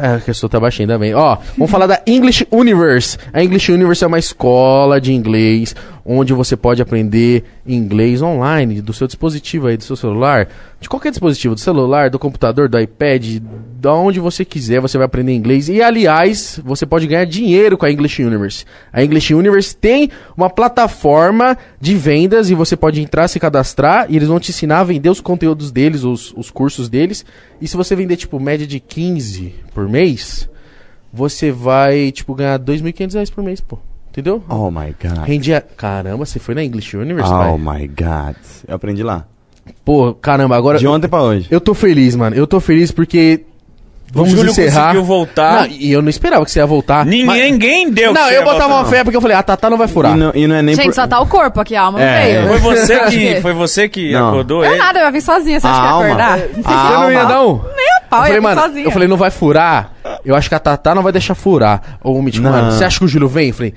É, 0.00 0.18
que 0.18 0.30
eu 0.30 0.34
sou 0.34 0.48
baixinho 0.48 0.86
também. 0.86 1.12
Ó, 1.12 1.36
vamos 1.56 1.70
falar 1.72 1.88
da 1.88 2.00
English 2.06 2.46
Universe. 2.52 3.18
A 3.32 3.42
English 3.42 3.72
Universe 3.72 4.04
é 4.04 4.06
uma 4.06 4.18
escola 4.20 5.00
de 5.00 5.12
inglês 5.12 5.74
onde 6.10 6.32
você 6.32 6.56
pode 6.56 6.80
aprender 6.80 7.44
inglês 7.66 8.22
online 8.22 8.80
do 8.80 8.94
seu 8.94 9.06
dispositivo 9.06 9.66
aí, 9.66 9.76
do 9.76 9.84
seu 9.84 9.94
celular, 9.94 10.48
de 10.80 10.88
qualquer 10.88 11.10
dispositivo, 11.10 11.54
do 11.54 11.60
celular, 11.60 12.08
do 12.08 12.18
computador, 12.18 12.66
do 12.66 12.80
iPad, 12.80 13.40
da 13.78 13.92
onde 13.92 14.18
você 14.18 14.42
quiser, 14.42 14.80
você 14.80 14.96
vai 14.96 15.04
aprender 15.04 15.34
inglês. 15.34 15.68
E 15.68 15.82
aliás, 15.82 16.58
você 16.64 16.86
pode 16.86 17.06
ganhar 17.06 17.26
dinheiro 17.26 17.76
com 17.76 17.84
a 17.84 17.92
English 17.92 18.22
Universe. 18.22 18.64
A 18.90 19.04
English 19.04 19.34
Universe 19.34 19.76
tem 19.76 20.10
uma 20.34 20.48
plataforma 20.48 21.58
de 21.78 21.94
vendas 21.94 22.48
e 22.48 22.54
você 22.54 22.74
pode 22.74 23.02
entrar, 23.02 23.28
se 23.28 23.38
cadastrar 23.38 24.06
e 24.08 24.16
eles 24.16 24.28
vão 24.28 24.40
te 24.40 24.50
ensinar 24.50 24.80
a 24.80 24.84
vender 24.84 25.10
os 25.10 25.20
conteúdos 25.20 25.70
deles, 25.70 26.04
os, 26.04 26.32
os 26.34 26.50
cursos 26.50 26.88
deles. 26.88 27.22
E 27.60 27.68
se 27.68 27.76
você 27.76 27.94
vender 27.94 28.16
tipo 28.16 28.40
média 28.40 28.66
de 28.66 28.80
15 28.80 29.54
por 29.74 29.86
mês, 29.86 30.48
você 31.12 31.52
vai 31.52 32.10
tipo 32.12 32.34
ganhar 32.34 32.58
2.500 32.58 33.12
reais 33.12 33.30
por 33.30 33.44
mês, 33.44 33.60
pô. 33.60 33.78
Entendeu? 34.18 34.42
Oh 34.48 34.68
my 34.68 34.94
god. 35.00 35.24
Rendia. 35.26 35.64
Caramba, 35.76 36.26
você 36.26 36.40
foi 36.40 36.52
na 36.54 36.64
English 36.64 36.96
Universe, 36.96 37.30
Oh 37.32 37.38
pai? 37.38 37.56
my 37.80 37.86
god. 37.86 38.34
Eu 38.66 38.74
aprendi 38.74 39.02
lá. 39.04 39.24
Pô, 39.84 40.12
caramba, 40.14 40.56
agora. 40.56 40.76
De 40.78 40.88
ontem 40.88 41.06
pra 41.06 41.22
hoje. 41.22 41.46
Eu 41.50 41.60
tô 41.60 41.72
feliz, 41.72 42.16
mano. 42.16 42.34
Eu 42.34 42.46
tô 42.46 42.58
feliz 42.58 42.90
porque. 42.90 43.44
Vamos 44.10 44.30
Júlio 44.32 44.50
encerrar. 44.50 44.86
conseguiu 44.86 45.04
voltar. 45.04 45.68
Não, 45.68 45.76
e 45.78 45.92
eu 45.92 46.00
não 46.00 46.08
esperava 46.08 46.42
que 46.42 46.50
você 46.50 46.58
ia 46.58 46.66
voltar. 46.66 47.04
Ninguém, 47.04 47.26
mas- 47.26 47.42
ninguém 47.52 47.90
deu 47.92 48.12
Não, 48.12 48.30
eu 48.30 48.42
botava 48.42 48.60
voltar, 48.68 48.74
uma 48.76 48.84
fé 48.86 49.04
porque 49.04 49.16
eu 49.16 49.20
falei, 49.20 49.36
a 49.36 49.42
Tatá 49.42 49.68
não 49.68 49.76
vai 49.76 49.86
furar. 49.86 50.16
E 50.16 50.18
não, 50.18 50.32
e 50.34 50.46
não 50.48 50.56
é 50.56 50.62
nem 50.62 50.74
Gente, 50.74 50.86
por... 50.86 50.94
só 50.94 51.06
tá 51.06 51.20
o 51.20 51.26
corpo 51.26 51.60
aqui, 51.60 51.76
a 51.76 51.82
alma 51.82 51.98
não 51.98 52.06
É. 52.06 52.22
veio. 52.42 52.48
Foi 52.48 52.58
você 52.58 52.98
que, 53.10 53.40
foi 53.42 53.52
você 53.52 53.86
que 53.88 54.10
Não. 54.12 54.30
acordou 54.30 54.64
Eu 54.64 54.70
ele? 54.70 54.78
nada, 54.78 54.98
eu 54.98 55.04
ia 55.04 55.10
vir 55.12 55.20
sozinha, 55.20 55.60
você 55.60 55.66
acha 55.66 55.76
A 55.76 55.80
que 55.80 55.86
ia 55.86 55.92
alma. 55.92 56.06
acordar? 56.06 56.32
A 56.32 56.38
Você 56.38 56.94
não 56.96 57.12
ia, 57.12 57.20
alma. 57.20 57.34
não? 57.34 57.64
Nem 57.76 57.86
a 57.96 58.00
pau, 58.08 58.20
eu 58.20 58.22
falei, 58.22 58.22
eu 58.22 58.26
ia 58.28 58.32
vir 58.32 58.40
mano, 58.40 58.60
sozinha. 58.62 58.84
eu 58.86 58.90
falei, 58.90 59.08
não 59.08 59.16
vai 59.18 59.30
furar. 59.30 59.92
Eu 60.24 60.34
acho 60.34 60.48
que 60.48 60.54
a 60.54 60.58
Tatá 60.58 60.94
não 60.94 61.02
vai 61.02 61.12
deixar 61.12 61.34
furar. 61.34 61.98
Ô, 62.02 62.22
Mitch, 62.22 62.38
Não. 62.38 62.50
mano, 62.50 62.72
você 62.72 62.84
acha 62.86 62.98
que 62.98 63.04
o 63.04 63.08
Júlio 63.08 63.28
vem? 63.28 63.48
Eu 63.48 63.54
falei, 63.54 63.74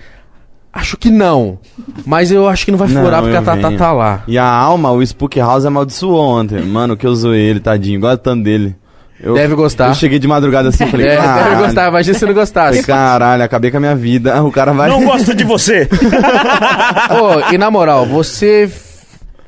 acho 0.74 0.98
que 0.98 1.10
não. 1.10 1.60
Mas 2.06 2.32
eu 2.32 2.48
acho 2.48 2.66
que 2.66 2.72
não 2.72 2.78
vai 2.78 2.88
Não, 2.88 3.04
furar 3.04 3.22
porque 3.22 3.36
a 3.38 3.42
Tatá 3.42 3.72
tá 3.72 3.92
lá. 3.92 4.24
E 4.28 4.38
a 4.38 4.46
alma, 4.46 4.92
o 4.92 5.02
Spook 5.04 5.40
House 5.40 5.66
amaldiçoou 5.66 6.20
ontem. 6.20 6.62
Mano, 6.62 6.96
que 6.98 7.06
eu 7.06 7.14
zoei 7.16 7.42
ele, 7.42 7.60
tadinho. 7.60 8.00
Gostando 8.00 8.44
dele. 8.44 8.76
Eu, 9.24 9.36
Deve 9.36 9.54
gostar. 9.54 9.90
Eu 9.90 9.94
cheguei 9.94 10.18
de 10.18 10.28
madrugada 10.28 10.70
assim 10.70 10.84
e 10.84 10.88
falei, 10.90 11.06
É, 11.08 11.10
deve 11.12 11.22
caralho. 11.28 11.58
gostar, 11.66 11.88
imagina 11.90 12.18
se 12.18 12.26
não 12.26 12.34
gostasse. 12.34 12.84
Caralho, 12.84 13.44
acabei 13.44 13.70
com 13.70 13.78
a 13.78 13.80
minha 13.80 13.96
vida. 13.96 14.42
O 14.44 14.52
cara 14.52 14.74
vai... 14.74 14.90
Não 14.90 15.04
gosto 15.06 15.36
de 15.36 15.44
você. 15.44 15.88
Ô, 17.12 17.54
e 17.54 17.58
na 17.58 17.70
moral, 17.70 18.06
você 18.08 18.68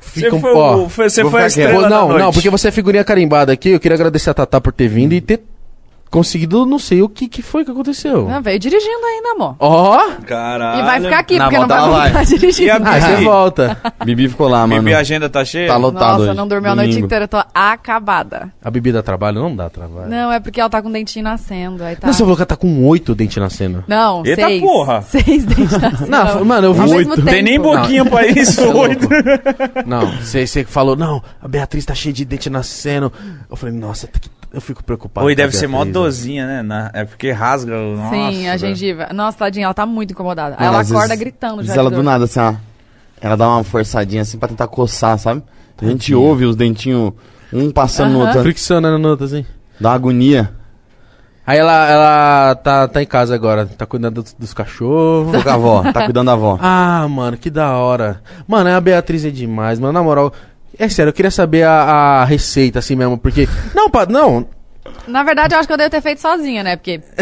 Você 0.00 0.20
fica 0.20 0.36
um 0.36 0.40
foi, 0.40 0.52
ó, 0.54 0.88
foi- 0.88 1.10
você 1.10 1.24
foi 1.24 1.42
a 1.42 1.46
estrela 1.46 1.88
não, 1.88 2.08
noite. 2.08 2.22
não, 2.22 2.32
porque 2.32 2.50
você 2.50 2.68
é 2.68 2.70
figurinha 2.70 3.02
carimbada 3.02 3.52
aqui. 3.52 3.70
Eu 3.70 3.80
queria 3.80 3.96
agradecer 3.96 4.30
a 4.30 4.34
Tatá 4.34 4.60
por 4.60 4.72
ter 4.72 4.86
vindo 4.88 5.12
e 5.12 5.20
ter 5.20 5.42
conseguido, 6.14 6.64
não 6.64 6.78
sei 6.78 7.02
o 7.02 7.08
que, 7.08 7.26
que 7.28 7.42
foi 7.42 7.64
que 7.64 7.70
aconteceu. 7.72 8.28
Não, 8.28 8.40
veio 8.40 8.58
dirigindo 8.58 9.04
ainda, 9.04 9.32
amor. 9.32 9.56
Ó! 9.58 9.98
Caralho. 10.26 10.80
E 10.80 10.82
vai 10.84 11.00
ficar 11.00 11.18
aqui, 11.18 11.38
Na 11.38 11.44
porque 11.46 11.58
não 11.58 11.66
volta 11.66 11.74
vai 11.74 11.88
ela 11.90 11.98
vai. 11.98 12.10
voltar 12.12 12.24
dirigindo. 12.38 12.66
E 12.68 12.70
a 12.70 12.76
Aí 12.90 13.00
você 13.00 13.08
Bibi? 13.10 13.24
volta. 13.24 13.76
Bibi 14.04 14.28
ficou 14.28 14.48
lá, 14.48 14.66
mano. 14.66 14.80
Bibi, 14.82 14.94
a 14.94 14.98
agenda 15.00 15.28
tá 15.28 15.44
cheia? 15.44 15.66
Tá 15.68 15.76
lotado 15.76 16.18
Nossa, 16.18 16.22
hoje. 16.30 16.34
não 16.34 16.46
dormiu 16.46 16.70
a 16.70 16.74
noite 16.76 16.90
Domingo. 16.90 17.06
inteira, 17.06 17.24
eu 17.24 17.28
tô 17.28 17.42
acabada. 17.52 18.50
A 18.64 18.70
Bibi 18.70 18.92
dá 18.92 19.02
trabalho? 19.02 19.40
Não 19.42 19.54
dá 19.54 19.68
trabalho. 19.68 20.08
Não, 20.08 20.30
é 20.32 20.38
porque 20.40 20.60
ela 20.60 20.70
tá 20.70 20.80
com 20.80 20.88
o 20.88 20.92
dentinho 20.92 21.24
nascendo. 21.24 21.82
Aí 21.82 21.96
tá... 21.96 22.06
Não, 22.06 22.14
você 22.14 22.20
falou 22.20 22.36
que 22.36 22.42
ela 22.42 22.46
tá 22.46 22.56
com 22.56 22.84
oito 22.86 23.14
dentes 23.14 23.36
nascendo. 23.36 23.82
Não, 23.88 24.24
Eita 24.24 24.46
seis. 24.46 24.60
porra. 24.62 25.02
Seis 25.08 25.44
dentes 25.44 25.78
nascendo. 25.80 26.10
Não, 26.10 26.44
mano, 26.44 26.66
eu 26.68 26.74
vi 26.74 26.80
Ao 26.80 26.86
oito. 26.88 26.96
mesmo 26.98 27.14
tempo. 27.16 27.28
Tem 27.30 27.42
nem 27.42 27.60
boquinha 27.60 28.04
pra 28.04 28.26
isso, 28.26 28.52
Você 28.52 28.62
é 28.62 28.64
louco. 28.66 28.88
oito. 28.88 29.08
Não, 29.86 30.06
você 30.20 30.46
você 30.46 30.64
falou, 30.64 30.94
não, 30.96 31.22
a 31.42 31.48
Beatriz 31.48 31.84
tá 31.84 31.94
cheia 31.94 32.12
de 32.12 32.24
dente 32.24 32.48
nascendo. 32.48 33.12
Eu 33.50 33.56
falei, 33.56 33.74
nossa, 33.74 34.06
que- 34.06 34.30
eu 34.54 34.60
fico 34.60 34.82
preocupado. 34.84 35.26
Oi, 35.26 35.34
deve 35.34 35.54
ser 35.56 35.66
mó 35.66 35.84
né? 35.84 35.90
dozinha, 35.92 36.46
né? 36.46 36.62
Na- 36.62 36.90
é 36.94 37.04
porque 37.04 37.30
rasga 37.32 37.74
o. 37.76 37.96
Nossa, 37.96 38.14
Sim, 38.14 38.48
a 38.48 38.56
gengiva. 38.56 39.08
Nossa, 39.12 39.38
tadinha, 39.38 39.66
ela 39.66 39.74
tá 39.74 39.84
muito 39.84 40.12
incomodada. 40.12 40.56
Mano, 40.56 40.66
ela 40.66 40.80
acorda 40.80 41.08
vezes- 41.08 41.18
gritando 41.18 41.62
já. 41.64 41.74
ela 41.74 41.90
do 41.90 42.02
nada, 42.02 42.24
assim, 42.24 42.40
ó. 42.40 42.54
Ela 43.20 43.36
dá 43.36 43.48
uma 43.48 43.64
forçadinha 43.64 44.22
assim 44.22 44.38
pra 44.38 44.48
tentar 44.48 44.68
coçar, 44.68 45.18
sabe? 45.18 45.42
A 45.80 45.84
gente 45.86 46.14
ouve 46.14 46.44
os 46.44 46.54
dentinhos, 46.56 47.12
um 47.52 47.70
passando 47.70 48.12
no 48.12 48.20
outro. 48.20 48.42
Friccionando 48.42 48.98
no 48.98 49.08
outro, 49.08 49.24
assim. 49.26 49.44
Dá 49.80 49.90
uma 49.90 49.94
agonia. 49.96 50.52
Aí 51.46 51.58
ela, 51.58 51.86
ela 51.90 52.54
tá, 52.54 52.88
tá 52.88 53.02
em 53.02 53.06
casa 53.06 53.34
agora, 53.34 53.66
tá 53.66 53.84
cuidando 53.84 54.22
dos, 54.22 54.32
dos 54.32 54.54
cachorros. 54.54 55.42
Com 55.42 55.48
a 55.50 55.54
avó, 55.54 55.82
tá 55.92 56.04
cuidando 56.04 56.26
da 56.26 56.32
avó. 56.32 56.58
Ah, 56.60 57.06
mano, 57.08 57.36
que 57.36 57.50
da 57.50 57.72
hora. 57.76 58.22
Mano, 58.48 58.70
a 58.70 58.80
Beatriz 58.80 59.24
é 59.26 59.30
demais, 59.30 59.78
mano. 59.78 59.92
Na 59.92 60.02
moral, 60.02 60.32
é 60.78 60.88
sério, 60.88 61.10
eu 61.10 61.14
queria 61.14 61.30
saber 61.30 61.64
a, 61.64 62.20
a 62.20 62.24
receita, 62.24 62.78
assim 62.78 62.94
mesmo, 62.96 63.18
porque. 63.18 63.48
Não, 63.74 63.90
pa, 63.90 64.06
não. 64.06 64.46
Na 65.08 65.22
verdade, 65.22 65.54
eu 65.54 65.58
acho 65.58 65.66
que 65.66 65.72
eu 65.72 65.78
devo 65.78 65.90
ter 65.90 66.00
feito 66.00 66.20
sozinha, 66.20 66.62
né? 66.62 66.76
Porque. 66.76 67.00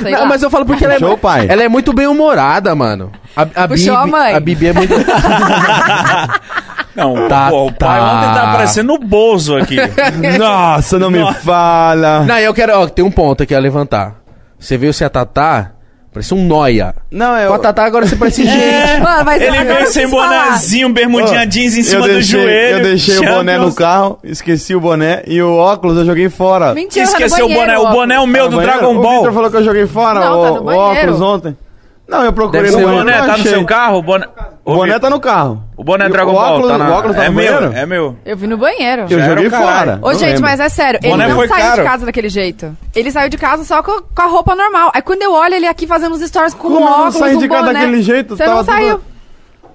Sei 0.00 0.12
não 0.12 0.20
lá. 0.20 0.26
mas 0.26 0.42
eu 0.42 0.50
falo 0.50 0.64
porque 0.64 0.84
ela 0.84 0.94
é, 0.94 0.98
Show, 0.98 1.18
pai. 1.18 1.46
ela 1.48 1.62
é 1.64 1.68
muito 1.68 1.92
bem 1.92 2.06
humorada, 2.06 2.74
mano. 2.74 3.10
A, 3.36 3.42
a 3.42 3.68
Puxou 3.68 3.94
a 3.96 4.00
Bibi, 4.04 4.10
mãe. 4.12 4.34
a 4.34 4.40
Bibi 4.40 4.66
é 4.68 4.72
muito. 4.72 4.94
Não, 6.94 7.28
Tá, 7.28 7.50
pô, 7.50 7.66
o 7.66 7.72
pai 7.72 7.98
tá. 7.98 8.12
ontem 8.12 8.34
tá 8.40 8.52
parecendo 8.52 8.92
o 8.94 8.98
Bozo 8.98 9.56
aqui. 9.56 9.76
Nossa, 10.38 10.96
não 10.98 11.10
me 11.10 11.34
fala. 11.42 12.24
não, 12.24 12.38
eu 12.38 12.54
quero. 12.54 12.72
Ó, 12.78 12.86
tem 12.88 13.04
um 13.04 13.10
ponto 13.10 13.42
aqui 13.42 13.52
a 13.54 13.58
levantar. 13.58 14.14
Você 14.60 14.78
veio 14.78 14.94
ser 14.94 15.04
a 15.04 15.10
Tatá, 15.10 15.72
parece 16.14 16.32
um 16.32 16.46
noia. 16.46 16.94
Não, 17.10 17.34
Com 17.48 17.54
a. 17.54 17.58
Tatá 17.58 17.84
agora 17.84 18.06
você 18.06 18.16
parece 18.16 18.44
gente. 18.44 19.00
Mano, 19.02 19.24
mas 19.24 19.42
Ele 19.42 19.64
veio 19.64 19.86
sem 19.88 20.08
bonezinho, 20.08 20.88
bermudinha 20.90 21.44
jeans 21.46 21.76
em 21.76 21.82
cima 21.82 22.02
do 22.02 22.14
deixei, 22.14 22.40
joelho. 22.40 22.78
eu 22.78 22.82
deixei 22.84 23.18
o 23.18 23.22
boné 23.24 23.52
no 23.58 23.64
Champions. 23.64 23.74
carro, 23.74 24.18
esqueci 24.24 24.74
o 24.74 24.80
boné 24.80 25.22
e 25.26 25.42
o 25.42 25.52
óculos 25.56 25.98
eu 25.98 26.04
joguei 26.06 26.28
fora. 26.30 26.72
Mentira, 26.72 27.04
tá 27.04 27.12
Esqueceu 27.12 27.46
o 27.46 27.52
boné. 27.52 27.78
O 27.78 27.90
boné 27.90 28.14
é 28.14 28.20
o 28.20 28.26
meu 28.26 28.44
Tá 28.44 28.50
do? 28.56 28.60
Dragon 28.62 28.86
O 28.86 28.94
Victor 28.94 29.22
Ball. 29.22 29.32
falou 29.32 29.50
que 29.50 29.56
eu 29.56 29.64
joguei 29.64 29.86
fora 29.86 30.20
Não, 30.20 30.40
o, 30.40 30.42
tá 30.44 30.52
o 30.60 30.66
óculos 30.66 31.20
ontem. 31.20 31.56
Não, 32.06 32.22
eu 32.22 32.32
procurei 32.34 32.62
Deve 32.64 32.72
no 32.74 32.78
ser 32.80 32.84
O 32.84 32.88
o 32.88 32.98
boné 32.98 33.18
tá 33.22 33.36
no 33.38 33.42
seu 33.44 33.64
carro? 33.64 33.98
O 33.98 34.02
boné, 34.02 34.26
O 34.64 34.74
boné 34.74 34.98
tá 34.98 35.08
no 35.10 35.18
carro. 35.20 35.62
o 35.76 35.82
boné 35.82 36.06
o 36.06 36.10
Dragon 36.10 36.32
Ball 36.34 36.52
óculos- 36.56 36.70
tá 36.72 36.78
na... 36.78 36.88
o 36.90 36.92
óculos 36.92 37.16
tá 37.16 37.24
É 37.24 37.28
no 37.30 37.34
meu, 37.34 37.52
banheiro? 37.54 37.76
é 37.76 37.86
meu. 37.86 38.16
Eu 38.26 38.36
vi 38.36 38.46
no 38.46 38.58
banheiro. 38.58 39.06
Eu 39.08 39.20
joguei 39.22 39.46
o 39.46 39.50
fora. 39.50 39.98
Ô, 40.02 40.12
gente, 40.12 40.24
lembro. 40.26 40.42
mas 40.42 40.60
é 40.60 40.68
sério, 40.68 41.00
ele 41.02 41.10
Boné 41.12 41.28
não 41.28 41.36
saiu 41.36 41.48
caro. 41.48 41.82
de 41.82 41.88
casa 41.88 42.06
daquele 42.06 42.28
jeito. 42.28 42.76
Ele 42.94 43.10
saiu 43.10 43.30
de 43.30 43.38
casa 43.38 43.64
só 43.64 43.82
com, 43.82 44.02
com 44.02 44.22
a 44.22 44.26
roupa 44.26 44.54
normal. 44.54 44.90
Aí 44.94 45.00
quando 45.00 45.22
eu 45.22 45.32
olho 45.32 45.54
ele 45.54 45.66
aqui 45.66 45.86
fazendo 45.86 46.12
os 46.12 46.20
stories 46.20 46.52
com 46.52 46.68
Como 46.68 46.76
um 46.76 46.80
eu 46.80 46.84
não 46.84 46.92
óculos, 46.92 47.14
saí 47.16 47.36
um 47.36 47.38
de 47.38 47.48
casa 47.48 47.72
daquele 47.72 48.02
jeito? 48.02 48.36
Você 48.36 48.46
não 48.46 48.56
tudo- 48.58 48.66
saiu. 48.66 49.00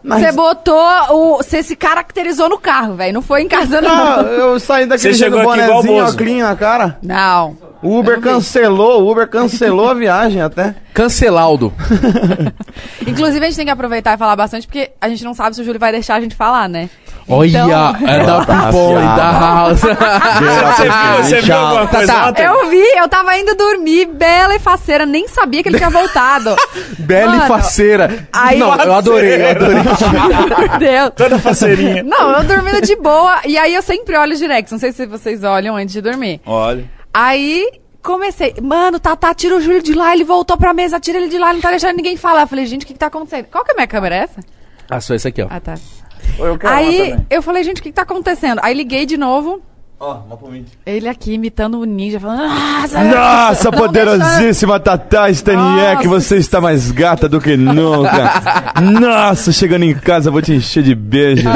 Mas- 0.04 0.22
Você 0.22 0.32
botou 0.32 0.88
o... 1.10 1.38
Você 1.38 1.62
se 1.62 1.76
caracterizou 1.76 2.48
no 2.48 2.58
carro, 2.58 2.94
velho. 2.94 3.14
Não 3.14 3.22
foi 3.22 3.42
em 3.42 3.48
casa, 3.50 3.80
Ah, 3.80 3.82
não. 3.82 4.22
eu 4.32 4.60
saí 4.60 4.86
daquele 4.86 5.14
Você 5.14 5.20
jeito 5.20 5.36
o 5.38 5.84
Bozo. 5.84 6.16
clean 6.18 6.48
na 6.48 6.56
cara. 6.56 6.98
Não. 7.04 7.58
O 7.82 7.98
Uber 7.98 8.20
cancelou, 8.20 9.04
o 9.04 9.10
Uber 9.12 9.28
cancelou 9.28 9.90
a 9.90 9.94
viagem 9.94 10.42
até. 10.42 10.76
Cancelaudo. 10.94 11.74
Inclusive, 13.08 13.46
a 13.46 13.48
gente 13.48 13.56
tem 13.56 13.66
que 13.66 13.72
aproveitar 13.72 14.16
e 14.16 14.18
falar 14.18 14.36
bastante, 14.36 14.68
porque 14.68 14.92
a 15.00 15.08
gente 15.08 15.24
não 15.24 15.34
sabe 15.34 15.56
se 15.56 15.62
o 15.62 15.64
Júlio 15.64 15.80
vai 15.80 15.92
deixar 15.92 16.16
a 16.16 16.20
gente 16.22 16.36
falar, 16.36 16.68
né? 16.68 16.90
Olha, 17.32 17.48
Então- 17.48 17.96
é 18.08 18.26
da 18.26 18.44
Tá 18.46 18.66
Pipon 18.66 18.94
e 18.94 18.98
afiado. 18.98 19.16
da 19.16 19.32
House. 19.40 19.80
Você 20.40 20.84
viu, 20.84 21.24
você 21.24 21.42
viu 21.42 21.56
alguma 21.56 21.88
coisa 21.88 22.08
Tá, 22.14 22.34
tá. 22.34 22.44
Eu 22.44 22.70
vi, 22.70 22.84
eu 22.98 23.08
tava 23.08 23.38
indo 23.38 23.54
dormir, 23.56 24.08
bela 24.08 24.56
e 24.56 24.60
faceira, 24.60 25.06
nem 25.06 25.28
sabia 25.28 25.62
que 25.62 25.70
ele 25.70 25.78
tinha 25.78 25.90
voltado. 25.92 26.56
Bela 26.98 27.36
e 27.36 27.38
Mano, 27.40 27.48
faceira. 27.48 28.28
aí- 28.34 28.58
Não, 28.60 28.76
eu 28.76 28.94
adorei, 28.94 29.42
eu 29.44 29.50
adorei. 29.52 29.76
Meu 29.76 30.80
Deus. 30.80 31.12
Toda 31.16 31.38
faceirinha. 31.40 32.02
Não, 32.04 32.32
eu 32.32 32.44
dormindo 32.44 32.82
de 32.82 32.96
boa, 32.96 33.40
e 33.46 33.58
aí 33.58 33.76
eu 33.76 33.82
sempre 33.84 34.18
olho 34.18 34.34
os 34.34 34.40
directs, 34.40 34.72
não 34.72 34.80
sei 34.80 34.92
se 34.92 35.06
vocês 35.06 35.44
olham 35.44 35.76
antes 35.76 35.94
de 35.94 36.02
dormir. 36.02 36.42
Olha. 36.46 36.84
Aí 37.14 37.80
comecei, 38.02 38.56
mano, 38.62 39.00
Tatá, 39.00 39.34
tira 39.34 39.56
o 39.56 39.62
Júlio 39.62 39.82
de 39.82 39.94
lá, 39.94 40.14
ele 40.14 40.24
voltou 40.24 40.58
pra 40.58 40.74
mesa, 40.74 41.00
tira 41.00 41.18
ele 41.18 41.28
de 41.28 41.38
lá, 41.38 41.54
não 41.54 41.62
tá 41.62 41.70
deixando 41.70 41.98
ninguém 41.98 42.16
falar. 42.18 42.42
Eu 42.42 42.48
falei, 42.48 42.66
gente, 42.66 42.84
o 42.84 42.88
que 42.88 42.94
que 42.94 43.00
tá 43.00 43.08
acontecendo? 43.08 43.46
Qual 43.46 43.64
que 43.64 43.72
é 43.72 43.74
a 43.74 43.76
minha 43.76 43.88
câmera? 43.88 44.16
É 44.16 44.20
essa? 44.20 44.40
Ah, 44.90 45.02
só 45.02 45.14
esse 45.14 45.28
aqui, 45.28 45.42
ó. 45.42 45.48
Ah, 45.50 45.60
tá. 45.60 45.76
Eu 46.38 46.58
Aí 46.64 47.16
eu 47.30 47.42
falei, 47.42 47.64
gente, 47.64 47.80
o 47.80 47.84
que 47.84 47.90
que 47.90 47.96
tá 47.96 48.04
acontecendo? 48.04 48.60
Aí 48.64 48.74
liguei 48.74 49.06
de 49.06 49.18
novo, 49.18 49.62
Ó, 50.02 50.14
uma 50.26 50.38
pra 50.38 50.50
mim. 50.50 50.66
ele 50.86 51.10
aqui 51.10 51.34
imitando 51.34 51.78
o 51.78 51.84
ninja, 51.84 52.22
falando, 52.22 52.48
nossa, 52.48 53.04
Nossa, 53.04 53.70
poderosíssima 53.70 54.80
Tatá 54.80 55.30
Staniek, 55.30 56.08
você 56.08 56.38
está 56.38 56.62
mais 56.62 56.90
gata 56.90 57.28
do 57.28 57.42
que 57.42 57.58
nunca. 57.58 58.74
Nossa, 58.82 59.52
chegando 59.52 59.84
em 59.84 59.94
casa 59.94 60.32
vou 60.32 60.42
te 60.42 60.54
encher 60.54 60.84
de 60.84 60.96
beijo. 60.96 61.44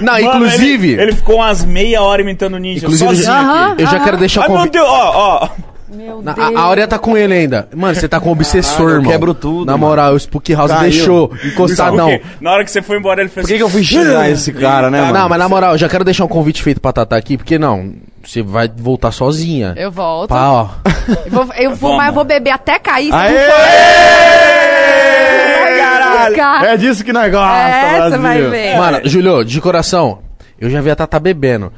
Não, 0.00 0.12
Mano, 0.14 0.46
inclusive. 0.46 0.92
Ele, 0.92 1.02
ele 1.02 1.12
ficou 1.12 1.36
umas 1.36 1.64
meia 1.64 2.00
hora 2.02 2.22
imitando 2.22 2.54
o 2.54 2.58
ninja. 2.58 2.86
Inclusive, 2.86 3.16
sozinho. 3.16 3.74
Eu 3.78 3.86
já 3.86 4.00
quero 4.00 4.16
deixar 4.16 4.42
o 4.42 4.46
convite. 4.46 4.78
Ó, 4.78 5.44
ó. 5.44 5.48
Meu 5.92 6.22
Na- 6.22 6.32
Deus. 6.32 6.54
A, 6.56 6.58
a 6.60 6.62
Aurea 6.62 6.86
tá 6.86 6.98
com 6.98 7.16
ele 7.16 7.34
ainda. 7.34 7.68
Mano, 7.74 7.94
você 7.94 8.08
tá 8.08 8.20
com 8.20 8.28
um 8.28 8.32
obsessor, 8.32 8.90
irmão. 8.90 9.10
quebro 9.10 9.34
tudo, 9.34 9.66
Na 9.66 9.72
mano. 9.72 9.86
moral, 9.86 10.12
o 10.14 10.16
Spook 10.16 10.52
House 10.54 10.70
Caiu. 10.70 10.82
deixou 10.82 11.32
encostadão. 11.44 12.18
Na 12.40 12.52
hora 12.52 12.64
que 12.64 12.70
você 12.70 12.80
foi 12.82 12.96
embora, 12.98 13.20
ele 13.20 13.28
fez 13.28 13.44
Por 13.44 13.52
que, 13.52 13.56
que 13.58 13.62
eu 13.62 13.68
fui 13.68 13.82
xingar 13.82 14.30
esse 14.30 14.52
cara, 14.52 14.88
né, 14.90 15.00
mano? 15.00 15.12
Não, 15.14 15.28
mas 15.28 15.38
na 15.38 15.48
moral, 15.48 15.72
eu 15.72 15.78
já 15.78 15.88
quero 15.88 16.04
deixar 16.04 16.24
um 16.24 16.28
convite 16.28 16.62
feito 16.62 16.80
pra 16.80 16.92
Tatá 16.92 17.16
aqui, 17.16 17.36
porque 17.36 17.58
não, 17.58 17.92
você 18.24 18.42
vai 18.42 18.70
voltar 18.74 19.10
sozinha. 19.10 19.74
Eu 19.76 19.90
volto. 19.90 20.28
Pá, 20.28 20.48
ó. 20.50 20.68
Eu 21.26 21.30
vou, 21.32 21.48
eu 21.56 21.74
vou, 21.74 21.96
mas 21.96 22.08
eu 22.08 22.12
vou 22.14 22.24
beber 22.24 22.50
até 22.50 22.78
cair. 22.78 23.12
Aê! 23.12 23.32
for- 23.32 24.90
buscar. 26.28 26.64
É 26.64 26.76
disso 26.76 27.04
que 27.04 27.12
nós 27.12 27.30
gostamos, 27.30 27.54
É, 27.72 28.10
você 28.10 28.18
vai 28.18 28.42
ver. 28.42 28.76
Mano, 28.76 29.00
Julio, 29.04 29.44
de 29.44 29.60
coração, 29.60 30.18
eu 30.60 30.68
já 30.68 30.80
vi 30.80 30.90
a 30.90 30.96
Tatá 30.96 31.18
bebendo. 31.18 31.72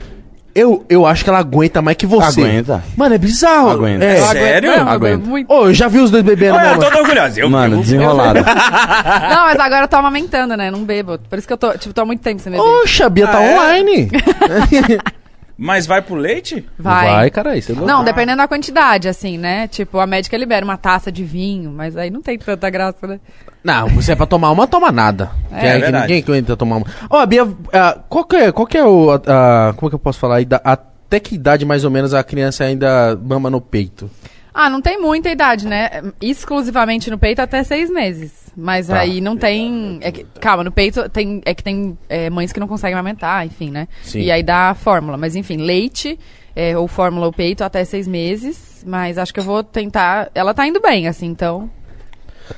Eu, 0.55 0.85
eu 0.89 1.07
acho 1.07 1.25
que 1.25 1.31
ela 1.31 1.39
aguenta 1.39 1.81
mais 1.81 1.97
que 1.97 2.05
você. 2.07 2.43
Aguenta. 2.43 2.85
Mano, 2.97 3.15
é 3.15 3.19
bizarro. 3.19 3.71
Aguenta. 3.71 4.05
É. 4.05 4.17
Sério? 4.21 4.77
Não, 4.77 4.89
Aguento. 4.89 5.25
muito. 5.25 5.51
Ô, 5.51 5.67
eu 5.69 5.75
já 5.75 5.89
vi 5.89 5.99
os 5.99 6.11
dois 6.11 6.23
bebendo, 6.23 6.57
Olha, 6.57 6.77
né, 6.77 6.87
eu 6.87 6.91
tô 6.91 6.99
orgulhoso. 6.99 7.41
Eu, 7.41 7.49
Mano, 7.49 7.77
eu- 7.77 7.81
desenrolado. 7.81 8.41
Não, 8.41 9.45
mas 9.47 9.59
agora 9.59 9.85
eu 9.85 9.89
tô 9.89 9.97
amamentando, 9.97 10.55
né? 10.57 10.71
Não 10.71 10.85
bebo. 10.85 11.19
Por 11.19 11.39
isso 11.39 11.47
que 11.47 11.53
eu 11.55 11.57
tô, 11.59 11.73
tipo, 11.79 11.95
tô 11.95 12.03
há 12.03 12.05
muito 12.05 12.21
tempo 12.21 12.41
sem 12.43 12.53
beber. 12.53 12.63
Oxa, 12.67 13.07
a 13.07 13.09
Bia 13.09 13.27
tá 13.27 13.39
Ah, 13.39 13.43
é? 13.45 13.55
online. 13.55 14.11
Mas 15.57 15.87
vai 15.87 16.03
pro 16.03 16.17
leite? 16.17 16.67
Vai. 16.79 17.31
caralho. 17.31 17.63
Você 17.63 17.73
Não, 17.73 18.03
dependendo 18.03 18.39
da 18.39 18.49
quantidade, 18.49 19.09
assim, 19.09 19.39
né? 19.39 19.69
Tipo, 19.69 20.01
a 20.01 20.07
médica 20.07 20.37
libera 20.37 20.65
uma 20.65 20.77
taça 20.77 21.13
de 21.13 21.23
vinho, 21.23 21.71
mas 21.71 21.97
aí 21.97 22.11
não 22.11 22.21
tem 22.21 22.37
tanta 22.37 22.69
graça, 22.69 23.07
né? 23.07 23.21
Não, 23.65 23.89
você 23.89 24.13
é 24.13 24.17
pra 24.17 24.27
tomar 24.27 24.51
uma, 24.51 24.67
toma 24.67 24.91
nada. 24.91 25.31
É, 25.53 25.69
é, 25.79 25.81
que 25.83 25.93
ninguém 25.93 26.23
aguenta 26.23 26.57
tomar 26.57 26.77
uma. 26.79 26.87
Ó, 27.09 27.19
a 27.21 27.27
Bia, 27.27 27.47
ah, 27.73 27.99
qual 28.09 28.25
que 28.25 28.37
é, 28.37 28.53
qual 28.53 28.67
que 28.67 28.77
é 28.77 28.85
o, 28.85 29.11
a- 29.13 29.73
como 29.77 29.89
é 29.89 29.91
que 29.91 29.95
eu 29.95 29.99
posso 30.01 30.19
falar? 30.19 30.39
Até 30.65 31.21
que 31.21 31.35
idade, 31.37 31.65
mais 31.65 31.85
ou 31.85 31.91
menos, 31.91 32.13
a 32.15 32.25
criança 32.25 32.65
ainda 32.65 33.17
mama 33.23 33.49
no 33.51 33.61
peito? 33.61 34.11
Ah, 34.55 34.69
não 34.69 34.83
tem 34.83 35.01
muita 35.01 35.31
idade, 35.31 35.67
né? 35.67 36.03
Exclusivamente 36.21 37.11
no 37.11 37.17
peito 37.19 37.41
até 37.41 37.63
seis 37.63 37.89
meses. 37.91 38.33
Mas 38.57 38.89
Tá. 38.89 38.99
aí 38.99 39.21
não 39.21 39.37
tem. 39.37 39.99
é 40.03 40.11
que- 40.13 40.27
calma, 40.41 40.63
no 40.65 40.71
peito 40.73 41.09
tem, 41.09 41.41
é 41.47 41.55
que 41.55 41.63
tem 41.63 41.97
é, 42.09 42.29
mães 42.29 42.53
que 42.53 42.61
não 42.61 42.67
conseguem 42.69 42.95
amamentar, 42.95 43.47
enfim, 43.47 43.71
né? 43.71 43.89
Sim. 44.03 44.21
E 44.21 44.31
aí 44.31 44.43
dá 44.43 44.71
a 44.71 44.75
fórmula. 44.75 45.17
Mas 45.17 45.35
enfim, 45.37 45.57
leite, 45.57 46.19
é, 46.55 46.77
ou 46.77 46.87
fórmula 46.89 47.27
ou 47.27 47.33
peito 47.33 47.63
até 47.65 47.83
seis 47.85 48.07
meses. 48.09 48.85
Mas 48.87 49.17
acho 49.17 49.33
que 49.33 49.41
eu 49.41 49.45
vou 49.45 49.63
tentar. 49.63 50.29
Ela 50.35 50.53
tá 50.53 50.67
indo 50.67 50.81
bem, 50.81 51.07
assim, 51.09 51.27
então. 51.27 51.71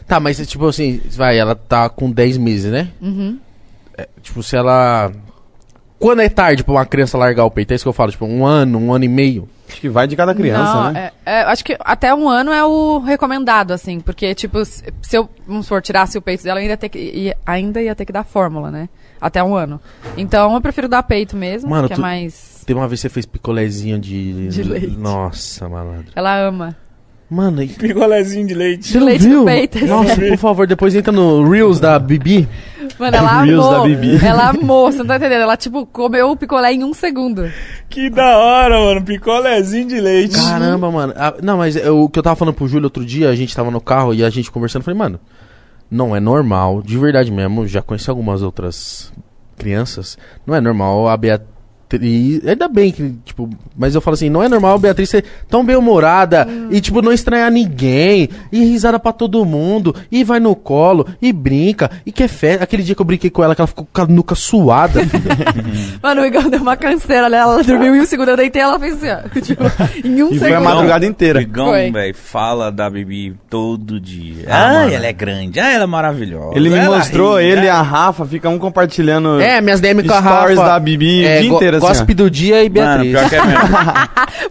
Tá, 0.07 0.19
mas 0.21 0.37
tipo 0.47 0.67
assim, 0.67 1.01
vai, 1.13 1.39
ela 1.39 1.55
tá 1.55 1.89
com 1.89 2.11
10 2.11 2.37
meses, 2.39 2.71
né? 2.71 2.89
Uhum. 3.01 3.39
É, 3.97 4.09
tipo, 4.23 4.43
se 4.43 4.57
ela. 4.57 5.13
Quando 5.99 6.21
é 6.21 6.29
tarde 6.29 6.63
pra 6.65 6.75
uma 6.75 6.85
criança 6.85 7.17
largar 7.17 7.45
o 7.45 7.51
peito? 7.51 7.73
É 7.73 7.77
isso 7.77 7.85
que 7.85 7.89
eu 7.89 7.93
falo, 7.93 8.11
tipo, 8.11 8.27
um 8.27 8.45
ano, 8.45 8.79
um 8.79 8.93
ano 8.93 9.05
e 9.05 9.09
meio. 9.09 9.49
Acho 9.69 9.81
que 9.81 9.89
vai 9.89 10.07
de 10.07 10.15
cada 10.15 10.35
criança, 10.35 10.75
não, 10.75 10.93
né? 10.93 11.11
é- 11.25 11.33
é, 11.39 11.43
acho 11.45 11.65
que 11.65 11.75
até 11.81 12.15
um 12.15 12.29
ano 12.29 12.53
é 12.53 12.63
o 12.65 12.99
recomendado, 12.99 13.71
assim, 13.73 13.99
porque, 14.01 14.35
tipo, 14.35 14.63
se, 14.65 14.85
se 15.01 15.17
eu, 15.17 15.29
vamos 15.47 15.65
supor, 15.67 15.81
tirasse 15.81 16.19
o 16.19 16.23
peito 16.23 16.45
dela, 16.45 16.59
eu 16.61 16.63
ainda, 16.63 16.73
ia 16.73 16.77
ter 16.77 16.89
que, 16.91 16.99
ia, 16.99 17.37
ainda 17.47 17.81
ia 17.81 17.95
ter 17.95 18.05
que 18.05 18.13
dar 18.13 18.25
fórmula, 18.25 18.71
né? 18.71 18.89
Até 19.19 19.43
um 19.43 19.55
ano. 19.55 19.81
Então 20.19 20.53
eu 20.55 20.61
prefiro 20.61 20.87
dar 20.87 21.03
peito 21.03 21.35
mesmo, 21.35 21.71
Mano, 21.71 21.89
que 21.89 21.95
tu- 21.95 21.99
é 21.99 22.03
mais. 22.03 22.63
Teve 22.67 22.79
uma 22.79 22.87
vez 22.87 23.01
que 23.01 23.09
você 23.09 23.15
fez 23.15 23.25
picolézinho 23.25 23.99
de. 23.99 24.49
De 24.49 24.63
leite. 24.63 24.87
Nossa, 24.99 25.67
malandro. 25.69 26.13
Ela 26.15 26.37
ama. 26.41 26.77
Mano, 27.35 27.63
e 27.63 27.69
Picolézinho 27.69 28.47
de 28.47 28.55
leite. 28.55 28.89
você 28.93 28.99
não 28.99 29.07
leite 29.07 29.27
viu? 29.27 29.45
peito, 29.45 29.79
assim. 29.79 29.87
Nossa, 29.89 30.15
por 30.17 30.39
favor, 30.39 30.67
depois 30.69 30.95
entra 30.95 31.11
no 31.13 31.49
Reels 31.49 31.81
da 31.81 31.99
Bibi. 31.99 32.49
Mano, 32.99 33.17
ela 33.17 33.43
Reels 33.43 33.69
da 33.69 33.75
amou. 33.77 33.87
Bibi. 33.89 34.25
Ela 34.25 34.49
amou, 34.51 34.93
você 34.93 34.99
não 34.99 35.07
tá 35.07 35.17
entendendo? 35.17 35.41
Ela, 35.43 35.57
tipo, 35.57 35.85
comeu 35.87 36.31
o 36.31 36.37
picolé 36.37 36.73
em 36.73 36.85
um 36.85 36.95
segundo. 36.95 37.51
Que 37.91 38.09
da 38.09 38.37
hora, 38.39 38.79
mano. 38.79 39.03
Picolézinho 39.03 39.89
de 39.89 40.01
leite. 40.01 40.37
Caramba, 40.37 40.91
mano. 40.93 41.13
Ah, 41.17 41.35
não, 41.43 41.57
mas 41.59 41.75
eu- 41.75 42.03
o 42.05 42.09
que 42.09 42.19
eu 42.19 42.23
tava 42.23 42.37
falando 42.37 42.55
pro 42.55 42.69
Júlio 42.69 42.85
outro 42.85 43.05
dia, 43.05 43.31
a 43.31 43.35
gente 43.35 43.55
tava 43.57 43.71
no 43.71 43.81
carro 43.81 44.15
e 44.15 44.23
a 44.23 44.31
gente 44.31 44.51
conversando, 44.51 44.83
eu 44.83 44.85
falei, 44.85 44.99
mano, 44.99 45.19
não 45.91 46.15
é 46.15 46.21
normal, 46.21 46.83
de 46.83 46.97
verdade 46.97 47.33
mesmo, 47.33 47.67
já 47.67 47.83
conheci 47.83 48.09
algumas 48.11 48.43
outras 48.43 49.13
crianças, 49.57 50.17
não 50.47 50.55
é 50.55 50.61
normal 50.61 51.09
a 51.09 51.17
Beatriz. 51.17 51.54
Ainda 52.47 52.69
bem 52.69 52.91
que, 52.93 53.15
tipo, 53.25 53.49
mas 53.77 53.95
eu 53.95 54.01
falo 54.01 54.15
assim, 54.15 54.29
não 54.31 54.43
é 54.43 54.49
normal 54.49 54.75
a 54.75 54.79
Beatriz 54.79 55.09
ser 55.11 55.25
tão 55.49 55.65
bem-humorada 55.65 56.47
e, 56.71 56.81
tipo, 56.81 57.01
não 57.03 57.13
estranhar 57.13 57.51
ninguém, 57.51 58.29
e 58.53 58.65
risada 58.65 58.99
pra 58.99 59.13
todo 59.13 59.45
mundo, 59.45 59.95
e 60.11 60.25
vai 60.25 60.41
no 60.41 60.55
colo, 60.57 61.07
e 61.21 61.33
brinca, 61.33 61.91
e 62.05 62.13
quer 62.13 62.29
fé. 62.29 62.59
Aquele 62.61 62.83
dia 62.83 62.95
que 62.95 63.01
eu 63.01 63.07
brinquei 63.07 63.31
com 63.31 63.43
ela, 63.45 63.55
que 63.55 63.61
ela 63.61 63.69
ficou 63.69 63.87
com 63.93 64.01
a 64.03 64.07
nuca 64.07 64.35
suada. 64.35 65.01
Mano, 66.03 66.23
o 66.23 66.25
Igão 66.27 66.49
deu 66.49 66.61
uma 66.61 66.77
canseira 66.77 67.29
nela, 67.29 67.55
ela 67.55 67.63
dormiu 67.63 67.95
em 67.97 68.01
um 68.01 68.07
segundo, 68.07 68.29
eu 68.31 68.37
deitei 68.37 68.63
ela 68.63 68.79
fez 68.79 68.95
assim, 69.03 69.09
ó. 69.11 69.41
Tipo, 69.45 69.65
em 70.05 70.23
um 70.23 70.27
E 70.29 70.35
segundo. 70.35 70.39
foi 70.41 70.55
a 70.55 70.61
madrugada 70.61 71.05
O 71.05 71.09
inteira. 71.09 71.41
Igão, 71.43 71.67
Foi. 71.67 71.91
velho, 71.91 72.15
fala 72.15 72.71
da 72.73 72.89
Bibi 72.89 73.35
todo 73.51 74.01
dia. 74.01 74.45
Ah, 74.49 74.75
Ah, 74.85 74.91
ela 74.93 75.07
é 75.07 75.13
grande. 75.13 75.61
Ah, 75.61 75.71
ela 75.71 75.85
é 75.85 75.87
maravilhosa. 75.87 76.57
Ele 76.57 76.71
me 76.71 76.77
Ela 76.77 76.97
mostrou, 76.99 77.39
ri, 77.39 77.45
ele 77.47 77.61
e 77.61 77.65
né? 77.65 77.71
a 77.71 77.83
Rafa 77.83 78.25
ficam 78.25 78.55
um 78.55 78.59
compartilhando 78.59 79.41
é, 79.41 79.61
minhas 79.61 79.81
DM 79.81 80.03
com 80.03 80.13
a 80.13 80.21
Rafa. 80.21 80.37
stories 80.39 80.59
da 80.59 80.79
Bibi 80.81 81.25
é, 81.25 81.39
o 81.39 81.41
dia 81.43 81.51
go- 81.51 81.59
assim, 81.93 82.05
ó. 82.11 82.15
do 82.15 82.31
dia 82.31 82.65
e 82.65 82.69
Mano, 82.71 83.05
Beatriz. 83.05 83.13
pior 83.13 83.29
que 83.31 83.37
é 83.37 83.45
mesmo. 83.47 83.69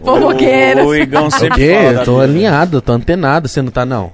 Fofoqueiros. 0.04 0.84
O, 0.84 0.88
o 0.88 0.94
Igão 0.94 1.30
sempre 1.30 1.74
fala 1.74 1.92
Eu 1.92 2.04
tô 2.04 2.12
Bibi. 2.20 2.24
alinhado, 2.24 2.80
tô 2.80 2.92
antenado. 2.92 3.48
Você 3.48 3.62
não 3.62 3.70
tá, 3.70 3.84
não? 3.84 4.12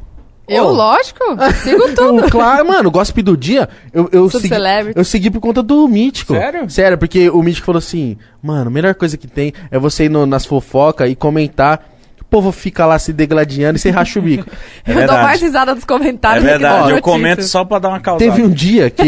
Eu, 0.49 0.65
Ô. 0.65 0.73
lógico, 0.73 1.21
sigo 1.63 1.89
tudo. 1.95 2.29
Claro, 2.29 2.67
mano, 2.67 2.91
Gossip 2.91 3.23
do 3.23 3.37
Dia, 3.37 3.69
eu, 3.95 4.09
eu, 4.11 4.29
Sou 4.29 4.41
segui, 4.41 4.53
celebrity. 4.55 4.99
eu 4.99 5.05
segui 5.05 5.31
por 5.31 5.41
conta 5.41 5.63
do 5.63 5.87
Mítico. 5.87 6.35
Sério? 6.35 6.69
Sério, 6.69 6.99
porque 6.99 7.31
o 7.31 7.41
Mítico 7.41 7.67
falou 7.67 7.79
assim, 7.79 8.17
mano, 8.43 8.67
a 8.67 8.71
melhor 8.71 8.95
coisa 8.97 9.17
que 9.17 9.29
tem 9.29 9.53
é 9.71 9.79
você 9.79 10.07
ir 10.07 10.09
no- 10.09 10.27
nas 10.27 10.45
fofocas 10.45 11.09
e 11.09 11.15
comentar. 11.15 11.89
O 12.21 12.25
povo 12.31 12.51
fica 12.53 12.87
lá 12.87 12.97
se 12.99 13.13
degladiando 13.13 13.77
e 13.77 13.81
você 13.81 13.91
racha 13.91 14.19
o 14.19 14.23
bico. 14.23 14.45
É 14.85 14.91
eu 14.91 14.95
dou 14.95 14.99
verdade. 14.99 15.23
mais 15.25 15.41
risada 15.41 15.75
dos 15.75 15.85
É 15.85 15.87
comentários. 15.87 16.43
das 16.45 16.53
verdade, 16.53 16.91
eu 16.93 17.01
comento 17.03 17.43
só 17.45 17.65
pra 17.65 17.79
dar 17.81 17.89
uma 17.91 18.01
causada. 18.01 18.25
Teve 18.31 18.43
um 18.45 18.51
dia 18.51 18.89
que. 18.91 19.03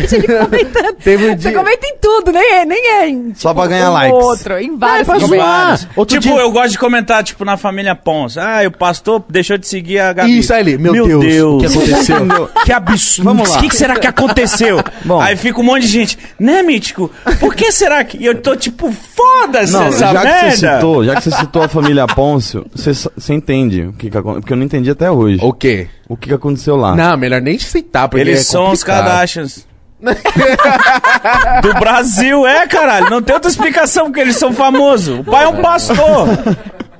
Vejo 0.00 0.16
ele 0.16 0.26
comentando. 0.38 0.96
Teve 1.02 1.24
um 1.30 1.30
Você 1.30 1.48
dia. 1.50 1.52
comenta 1.58 1.86
em 1.86 1.96
tudo, 2.00 2.32
nem 2.32 2.52
é, 2.54 2.64
nem 2.64 2.86
é 2.90 3.08
em, 3.08 3.32
Só 3.34 3.50
tipo, 3.50 3.60
pra 3.60 3.68
ganhar 3.68 3.90
um 3.90 3.92
likes. 3.94 4.24
outro, 4.24 4.58
em 4.58 4.76
vários 4.76 5.08
É, 5.08 5.18
comentários. 5.20 5.88
Outro 5.96 6.20
tipo, 6.20 6.34
dia- 6.34 6.42
eu 6.42 6.50
gosto 6.50 6.70
de 6.72 6.78
comentar, 6.78 7.22
tipo, 7.24 7.44
na 7.44 7.56
família 7.56 7.94
Pons. 7.94 8.36
Ah, 8.38 8.60
o 8.66 8.70
pastor 8.70 9.24
deixou 9.28 9.56
de 9.58 9.66
seguir 9.66 9.98
a 10.00 10.12
Gabi. 10.12 10.38
Isso 10.38 10.52
aí, 10.52 10.60
ele, 10.60 10.78
meu 10.78 10.92
Deus, 10.92 11.54
o 11.54 11.58
que 11.58 11.66
aconteceu? 11.66 12.50
que 12.64 12.72
absurdo. 12.72 13.24
Vamos 13.28 13.48
lá. 13.50 13.58
O 13.58 13.60
que, 13.60 13.68
que 13.68 13.76
será 13.76 13.96
que 13.96 14.06
aconteceu? 14.06 14.82
Bom. 15.04 15.20
Aí 15.20 15.36
fica 15.36 15.60
um 15.60 15.64
monte 15.64 15.82
de 15.82 15.88
gente. 15.88 16.18
Né, 16.38 16.62
Mítico? 16.62 17.10
Por 17.40 17.54
que 17.54 17.70
será 17.72 18.02
que... 18.04 18.16
E 18.18 18.26
eu 18.26 18.40
tô 18.40 18.56
tipo, 18.56 18.90
foda-se 18.92 19.72
Não, 19.72 19.84
essa 19.86 19.98
já 19.98 20.08
que 20.20 20.26
merda. 20.26 20.50
você 20.50 20.56
citou, 20.56 21.04
já 21.04 21.14
que 21.16 21.20
você 21.22 21.30
citou 21.32 21.62
a 21.62 21.68
família 21.68 22.06
Pôncio, 22.06 22.66
você, 22.74 22.92
você 22.92 23.34
entende 23.34 23.82
o 23.82 23.92
que, 23.92 24.10
que 24.10 24.16
aconteceu? 24.16 24.40
Porque 24.40 24.52
eu 24.52 24.56
não 24.56 24.64
entendi 24.64 24.90
até 24.90 25.10
hoje. 25.10 25.38
O 25.42 25.52
quê? 25.52 25.88
O 26.08 26.16
que, 26.16 26.28
que 26.28 26.34
aconteceu 26.34 26.76
lá? 26.76 26.94
Não, 26.94 27.16
melhor 27.16 27.40
nem 27.40 27.58
citar, 27.58 28.08
porque 28.08 28.20
Eles 28.20 28.40
é 28.40 28.42
são 28.44 28.70
os. 28.70 28.84
Kardashians. 28.84 29.66
Do 31.62 31.74
Brasil, 31.74 32.46
é, 32.46 32.66
caralho. 32.66 33.10
Não 33.10 33.22
tem 33.22 33.34
outra 33.34 33.50
explicação 33.50 34.06
porque 34.06 34.20
eles 34.20 34.36
são 34.36 34.52
famosos. 34.52 35.20
O 35.20 35.24
pai 35.24 35.44
é 35.44 35.48
um 35.48 35.60
pastor. 35.62 36.28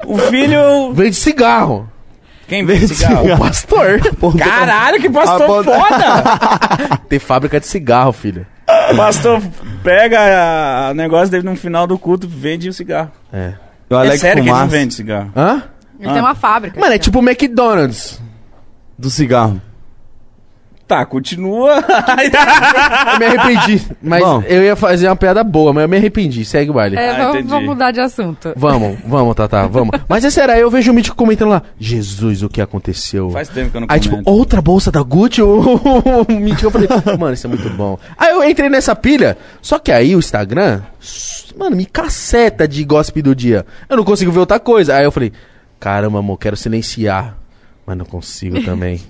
O 0.06 0.18
filho. 0.18 0.92
Vende 0.94 1.16
cigarro. 1.16 1.88
Quem 2.48 2.64
vende 2.64 2.88
cigarro? 2.88 3.34
O 3.34 3.38
pastor. 3.38 4.00
Caralho, 4.38 5.00
que 5.00 5.10
pastor 5.10 5.46
ponta- 5.46 5.78
foda! 5.78 7.00
Tem 7.08 7.18
fábrica 7.18 7.58
de 7.60 7.66
cigarro, 7.66 8.12
filho. 8.12 8.46
O 8.92 8.96
pastor 8.96 9.42
pega 9.82 10.90
o 10.90 10.94
negócio 10.94 11.28
dele 11.30 11.44
no 11.44 11.56
final 11.56 11.86
do 11.86 11.98
culto, 11.98 12.26
vende 12.28 12.68
o 12.68 12.72
cigarro. 12.72 13.10
É. 13.32 13.54
O 13.90 13.94
é 13.94 13.98
Alex 13.98 14.20
sério 14.20 14.42
que 14.42 14.48
ele 14.48 14.50
não 14.50 14.58
Fumaça 14.58 14.76
vende 14.78 14.94
cigarro. 14.94 15.32
Hã? 15.36 15.62
Ele 16.00 16.12
tem 16.12 16.20
uma 16.20 16.34
fábrica. 16.34 16.78
Mano, 16.78 16.92
é 16.92 16.98
tipo 16.98 17.18
o 17.20 17.22
McDonald's. 17.22 18.20
do 18.98 19.10
cigarro. 19.10 19.60
Tá, 20.86 21.04
continua. 21.04 21.82
Eu 23.12 23.18
me 23.18 23.26
arrependi. 23.26 23.86
Mas 24.00 24.22
Bom. 24.22 24.40
eu 24.46 24.62
ia 24.62 24.76
fazer 24.76 25.08
uma 25.08 25.16
piada 25.16 25.42
boa, 25.42 25.72
mas 25.72 25.82
eu 25.82 25.88
me 25.88 25.96
arrependi. 25.96 26.44
Segue 26.44 26.70
o 26.70 26.74
baile. 26.74 26.96
É, 26.96 27.10
Ah, 27.10 27.16
vamos, 27.18 27.34
entendi. 27.34 27.48
vamos 27.48 27.68
mudar 27.70 27.90
de 27.90 28.00
assunto. 28.00 28.52
Vamos, 28.56 28.96
vamos, 29.04 29.34
Tata, 29.34 29.66
vamos. 29.66 29.98
Mas 30.08 30.24
é 30.24 30.30
sério, 30.30 30.54
aí 30.54 30.60
eu 30.60 30.70
vejo 30.70 30.92
o 30.92 30.94
Mítico 30.94 31.16
comentando 31.16 31.48
lá. 31.50 31.62
Jesus, 31.78 32.42
o 32.44 32.48
que 32.48 32.60
aconteceu? 32.60 33.30
Faz 33.30 33.48
tempo 33.48 33.70
que 33.70 33.76
eu 33.76 33.80
não 33.80 33.88
Aí, 33.90 33.98
tipo, 33.98 34.12
comento. 34.14 34.30
outra 34.30 34.62
bolsa 34.62 34.92
da 34.92 35.02
Gucci, 35.02 35.42
o, 35.42 35.60
o 35.60 36.32
Mítico, 36.32 36.66
eu 36.66 36.70
falei, 36.70 36.88
mano, 37.18 37.34
isso 37.34 37.46
é 37.46 37.50
muito 37.50 37.68
bom. 37.70 37.98
Aí 38.16 38.30
eu 38.30 38.44
entrei 38.48 38.68
nessa 38.68 38.94
pilha, 38.94 39.36
só 39.60 39.80
que 39.80 39.90
aí 39.90 40.14
o 40.14 40.20
Instagram, 40.20 40.82
s- 41.02 41.46
mano, 41.58 41.74
me 41.74 41.86
caceta 41.86 42.68
de 42.68 42.84
gossip 42.84 43.20
do 43.22 43.34
dia. 43.34 43.66
Eu 43.88 43.96
não 43.96 44.04
consigo 44.04 44.30
ver 44.30 44.38
outra 44.38 44.60
coisa. 44.60 44.94
Aí 44.96 45.04
eu 45.04 45.10
falei, 45.10 45.32
caramba, 45.80 46.20
amor, 46.20 46.36
quero 46.38 46.56
silenciar. 46.56 47.36
Mas 47.84 47.96
não 47.96 48.04
consigo 48.04 48.60
também. 48.64 49.00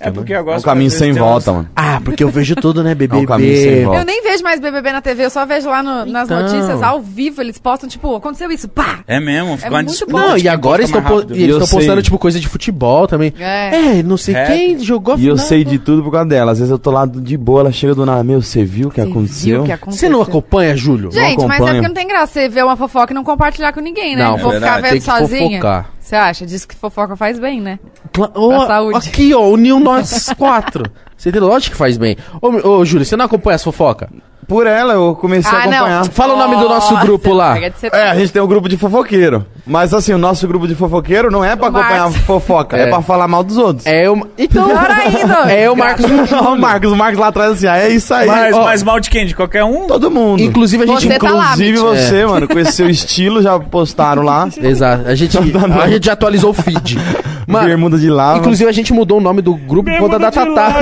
É 0.00 0.10
porque 0.10 0.32
eu 0.32 0.36
É 0.38 0.40
um 0.40 0.44
gosto 0.44 0.64
caminho 0.64 0.88
às 0.88 0.92
vezes, 0.94 1.06
sem 1.06 1.12
volta, 1.14 1.50
uns- 1.50 1.56
mano. 1.56 1.68
Ah, 1.76 2.00
porque 2.04 2.22
eu 2.24 2.28
vejo 2.28 2.54
tudo, 2.56 2.82
né, 2.82 2.94
BBB. 2.94 3.20
É 3.20 3.22
um 3.22 3.26
caminho 3.26 3.56
sem 3.56 3.84
volta. 3.84 4.00
Eu 4.00 4.04
nem 4.04 4.22
vejo 4.22 4.42
mais 4.42 4.60
BBB 4.60 4.92
na 4.92 5.00
TV, 5.00 5.24
eu 5.24 5.30
só 5.30 5.46
vejo 5.46 5.68
lá 5.68 5.82
no- 5.82 6.04
nas 6.06 6.28
Então. 6.28 6.42
notícias, 6.42 6.82
ao 6.82 7.00
vivo, 7.00 7.40
eles 7.40 7.58
postam, 7.58 7.88
tipo, 7.88 8.14
aconteceu 8.16 8.50
isso, 8.50 8.68
pá! 8.68 9.00
É 9.06 9.20
mesmo, 9.20 9.56
fica 9.56 9.68
uma 9.70 9.78
muito 9.78 9.90
disputa, 9.90 10.12
bom. 10.12 10.18
Não, 10.18 10.36
e 10.36 10.42
quem 10.42 10.50
agora 10.50 10.82
e 10.82 10.84
eles 10.84 10.94
Eu 10.94 11.58
estão 11.58 11.78
postando, 11.78 12.02
tipo, 12.02 12.18
coisa 12.18 12.38
de 12.40 12.48
futebol 12.48 13.06
também. 13.06 13.32
É. 13.38 13.98
É, 13.98 14.02
não 14.02 14.16
sei 14.16 14.34
Rap. 14.34 14.46
quem 14.48 14.78
jogou 14.78 15.16
E 15.18 15.26
eu 15.26 15.36
sei 15.38 15.64
de 15.64 15.78
tudo 15.78 16.02
por 16.02 16.10
causa 16.12 16.28
dela. 16.28 16.52
Às 16.52 16.58
vezes 16.58 16.70
eu 16.70 16.78
tô 16.78 16.90
lá 16.90 17.06
de 17.06 17.36
boa, 17.36 17.60
ela 17.60 17.72
chega 17.72 17.94
do 17.94 18.04
nada. 18.04 18.22
Meu, 18.24 18.40
você 18.42 18.64
viu 18.64 18.88
o 18.88 18.90
que 18.90 19.00
aconteceu? 19.00 19.64
Você 19.86 20.08
não 20.08 20.22
acompanha, 20.22 20.76
Júlio? 20.76 21.10
Gente, 21.12 21.44
mas 21.46 21.60
é 21.60 21.64
porque 21.72 21.88
não 21.88 21.94
tem 21.94 22.06
graça 22.08 22.32
você 22.32 22.48
ver 22.48 22.64
uma 22.64 22.76
fofoca 22.76 23.12
e 23.12 23.14
não 23.14 23.24
compartilhar 23.24 23.72
com 23.72 23.80
ninguém, 23.80 24.16
né? 24.16 24.24
Não, 24.24 24.38
Vou 24.38 24.52
ficar 24.52 24.74
tem 24.80 24.90
vendo 24.90 24.94
que 24.94 25.00
sozinha. 25.00 25.48
fofocar. 25.50 25.90
Você 26.04 26.16
acha? 26.16 26.44
Diz 26.44 26.66
que 26.66 26.74
fofoca 26.74 27.16
faz 27.16 27.38
bem, 27.38 27.62
né? 27.62 27.78
Cla- 28.12 28.30
Ó, 28.34 28.66
saúde. 28.66 29.08
Aqui, 29.08 29.32
ó, 29.32 29.48
uniu 29.48 29.80
nós 29.80 30.28
quatro. 30.36 30.84
Você 31.16 31.32
tem 31.32 31.40
lógico 31.40 31.72
que 31.72 31.78
faz 31.78 31.96
bem. 31.96 32.14
Ô, 32.42 32.48
ô, 32.68 32.84
Júlio, 32.84 33.06
você 33.06 33.16
não 33.16 33.24
acompanha 33.24 33.54
as 33.56 33.64
fofocas? 33.64 34.10
Por 34.46 34.66
ela 34.66 34.92
eu 34.94 35.14
comecei 35.14 35.50
a 35.50 35.62
Ah, 35.62 35.66
não. 35.66 35.72
acompanhar. 35.76 36.04
Fala 36.10 36.34
o 36.34 36.36
nome 36.38 36.56
do 36.56 36.68
nosso 36.68 36.92
Nossa, 36.92 37.04
grupo 37.06 37.32
lá. 37.32 37.56
É, 37.58 38.10
a 38.10 38.14
gente 38.14 38.32
tem 38.32 38.40
um 38.42 38.46
grupo 38.46 38.68
de 38.68 38.76
fofoqueiro. 38.76 39.44
Mas 39.66 39.94
assim, 39.94 40.12
o 40.12 40.18
nosso 40.18 40.46
grupo 40.46 40.68
de 40.68 40.74
fofoqueiro 40.74 41.30
não 41.30 41.42
é 41.44 41.56
pra 41.56 41.66
O 41.66 41.68
acompanhar 41.70 42.00
Marcos. 42.02 42.16
fofoca, 42.18 42.76
é. 42.76 42.82
É. 42.82 42.86
pra 42.88 43.00
falar 43.02 43.26
mal 43.26 43.42
dos 43.42 43.56
outros. 43.56 43.86
É 43.86 44.10
o. 44.10 44.26
Então. 44.36 44.66
Pior 44.68 44.90
ainda. 44.90 45.52
É 45.52 45.70
o 45.70 45.76
Marcos. 45.76 46.04
o 46.04 46.56
Marcos, 46.56 46.92
o 46.92 46.96
Marcos 46.96 47.18
lá 47.18 47.28
atrás 47.28 47.52
assim, 47.52 47.66
ah, 47.66 47.78
é 47.78 47.88
isso 47.88 48.12
aí. 48.12 48.26
Mas, 48.26 48.54
ó, 48.54 48.64
mas 48.64 48.82
mal 48.82 49.00
de 49.00 49.08
quem? 49.08 49.24
De 49.26 49.34
qualquer 49.34 49.64
um? 49.64 49.86
Todo 49.86 50.10
mundo. 50.10 50.42
Inclusive 50.42 50.84
a 50.84 50.86
gente. 50.86 51.06
Você 51.06 51.18
tá 51.18 51.30
lá, 51.30 51.44
Inclusive 51.54 51.78
você, 51.78 52.26
mano, 52.26 52.46
com 52.48 52.58
esse 52.58 52.72
seu 52.72 52.90
estilo, 52.90 53.42
já 53.42 53.58
postaram 53.58 54.22
lá. 54.22 54.48
Exato. 54.60 55.08
A 55.08 55.14
gente, 55.14 55.36
a 55.38 55.88
gente 55.88 56.06
já 56.06 56.12
atualizou 56.12 56.50
o 56.50 56.54
feed. 56.54 56.98
Mano, 57.46 57.66
bermuda 57.66 57.98
de 57.98 58.08
lava. 58.08 58.38
inclusive 58.38 58.70
a 58.70 58.72
gente 58.72 58.90
mudou 58.90 59.18
o 59.18 59.20
nome 59.20 59.42
do 59.42 59.54
grupo 59.54 59.90
por 59.90 59.98
conta 59.98 60.18
da 60.18 60.30
Tatá. 60.30 60.72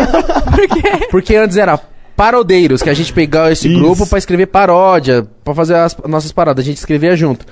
Por 0.48 0.68
quê? 0.68 1.06
Porque 1.10 1.34
antes 1.34 1.56
era 1.56 1.76
Parodeiros, 2.22 2.80
que 2.82 2.88
a 2.88 2.94
gente 2.94 3.12
pegava 3.12 3.50
esse 3.50 3.66
Isso. 3.66 3.76
grupo 3.80 4.06
pra 4.06 4.16
escrever 4.16 4.46
paródia, 4.46 5.26
pra 5.42 5.52
fazer 5.52 5.74
as 5.74 5.96
nossas 6.06 6.30
paradas. 6.30 6.64
A 6.64 6.66
gente 6.66 6.76
escrevia 6.76 7.16
junto. 7.16 7.44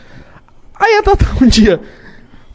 Aí 0.78 0.96
a 0.96 1.02
Tatá 1.02 1.26
um 1.42 1.48
dia. 1.48 1.80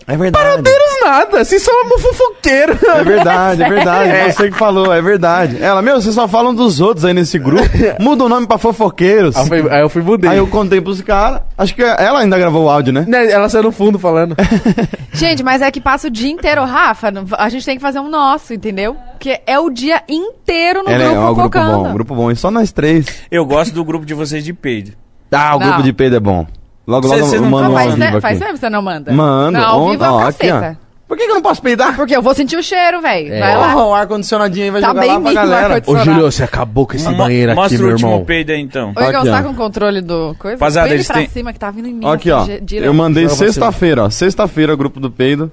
É 0.07 0.15
verdade. 0.15 0.45
Parodeiros 0.45 0.85
nada, 1.03 1.43
vocês 1.43 1.61
são 1.63 1.73
um 1.85 1.97
fofoqueiro. 1.97 2.77
É 2.87 3.03
verdade, 3.03 3.63
é 3.63 3.69
verdade. 3.69 4.09
É. 4.15 4.31
Você 4.31 4.51
que 4.51 4.57
falou, 4.57 4.93
é 4.93 5.01
verdade. 5.01 5.57
Ela, 5.61 5.81
meu, 5.81 5.99
vocês 5.99 6.13
só 6.13 6.27
falam 6.27 6.53
dos 6.53 6.79
outros 6.79 7.05
aí 7.05 7.13
nesse 7.13 7.39
grupo. 7.39 7.69
Muda 7.99 8.23
o 8.25 8.29
nome 8.29 8.45
pra 8.45 8.57
fofoqueiros. 8.57 9.35
Aí 9.35 9.41
eu 9.43 9.47
fui, 9.47 9.69
aí 9.71 9.81
eu 9.81 9.89
fui 9.89 10.01
mudei. 10.03 10.29
Aí 10.29 10.37
eu 10.37 10.47
contei 10.47 10.79
pros 10.79 11.01
caras. 11.01 11.41
Acho 11.57 11.73
que 11.73 11.81
ela 11.81 12.19
ainda 12.19 12.37
gravou 12.37 12.65
o 12.65 12.69
áudio, 12.69 12.93
né? 12.93 13.05
Né, 13.07 13.31
Ela 13.31 13.49
saiu 13.49 13.63
no 13.63 13.71
fundo 13.71 13.97
falando. 13.97 14.35
Gente, 15.13 15.43
mas 15.43 15.61
é 15.61 15.71
que 15.71 15.81
passa 15.81 16.07
o 16.07 16.11
dia 16.11 16.29
inteiro, 16.29 16.63
Rafa. 16.65 17.11
A 17.37 17.49
gente 17.49 17.65
tem 17.65 17.75
que 17.75 17.81
fazer 17.81 17.99
um 17.99 18.09
nosso, 18.09 18.53
entendeu? 18.53 18.95
Porque 19.11 19.39
é 19.47 19.59
o 19.59 19.69
dia 19.69 20.03
inteiro 20.07 20.83
no 20.83 20.89
Ela 20.89 21.03
é 21.03 21.07
grupo 21.07 21.21
ó, 21.21 21.31
o 21.31 21.35
grupo 21.35 21.59
bom, 21.59 21.93
grupo 21.93 22.15
bom. 22.15 22.31
E 22.31 22.35
só 22.35 22.51
nós 22.51 22.71
três. 22.71 23.05
Eu 23.31 23.45
gosto 23.45 23.73
do 23.73 23.83
grupo 23.83 24.05
de 24.05 24.13
vocês 24.13 24.43
de 24.43 24.53
peido. 24.53 24.91
Ah, 25.31 25.55
o 25.55 25.59
Não. 25.59 25.67
grupo 25.67 25.83
de 25.83 25.93
peido 25.93 26.15
é 26.15 26.19
bom. 26.19 26.45
Logo, 26.87 27.07
logo 27.07 27.25
cê 27.25 27.37
eu 27.37 27.41
não- 27.41 27.49
mando 27.49 27.71
um 27.71 27.73
faz, 27.73 27.91
ao 27.91 27.97
te- 27.97 28.05
vivo 28.05 28.21
faz 28.21 28.39
tempo 28.39 28.53
que 28.53 28.59
você 28.59 28.69
não 28.69 28.81
manda. 28.81 29.11
Mando. 29.11 29.51
Não, 29.59 29.65
ao 29.67 29.81
on- 29.81 29.91
vivo 29.91 30.03
é 30.03 30.09
ó. 30.09 30.19
caceta. 30.19 30.77
Por 31.07 31.15
que, 31.15 31.25
que 31.25 31.29
eu 31.31 31.35
não 31.35 31.41
posso 31.41 31.61
peidar? 31.61 31.95
Porque 31.95 32.15
eu 32.15 32.21
vou 32.21 32.33
sentir 32.33 32.57
o 32.57 32.63
cheiro, 32.63 32.99
velho. 32.99 33.29
Vai 33.29 33.55
lá. 33.55 33.71
Porra, 33.73 33.85
o 33.85 33.93
ar-condicionadinho 33.93 34.65
aí 34.65 34.71
vai 34.71 34.81
Tá 34.81 34.87
jogar 34.87 35.01
bem 35.01 35.11
lá 35.11 35.19
pra 35.21 35.33
galera. 35.33 35.83
Ô. 35.85 35.97
Júlio, 35.99 36.31
você 36.31 36.43
acabou 36.43 36.87
com 36.87 36.95
esse 36.95 37.07
Mo- 37.07 37.15
banheiro 37.17 37.51
aqui, 37.51 37.61
Mostra 37.61 37.77
meu 37.77 37.87
o 37.87 37.91
último 37.91 38.09
irmão. 38.11 38.25
peido 38.25 38.51
aí, 38.51 38.59
então. 38.59 38.91
Você 38.93 39.15
ó. 39.15 39.23
tá 39.23 39.43
com 39.43 39.49
o 39.49 39.55
controle 39.55 40.01
do 40.01 40.35
coisa? 40.39 40.81
Ele 40.85 40.95
eles 40.95 41.05
pra 41.07 41.17
têm- 41.17 41.29
cima 41.29 41.53
que 41.53 41.59
tá 41.59 41.69
vindo 41.69 41.87
em 41.87 41.93
mim. 41.93 42.07
Aqui, 42.07 42.31
ó. 42.31 42.43
direto. 42.43 42.85
Eu 42.87 42.93
mandei 42.93 43.29
sexta-feira, 43.29 44.05
ó. 44.05 44.09
Sexta-feira, 44.09 44.75
grupo 44.75 44.99
do 44.99 45.11
peido. 45.11 45.51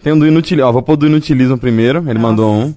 Tem 0.00 0.12
um 0.12 0.18
do 0.18 0.26
inutilismo. 0.28 0.68
Ó, 0.68 0.72
vou 0.72 0.82
pôr 0.82 0.96
do 0.96 1.06
inutilismo 1.06 1.58
primeiro. 1.58 2.04
Ele 2.08 2.18
mandou 2.20 2.52
um. 2.52 2.74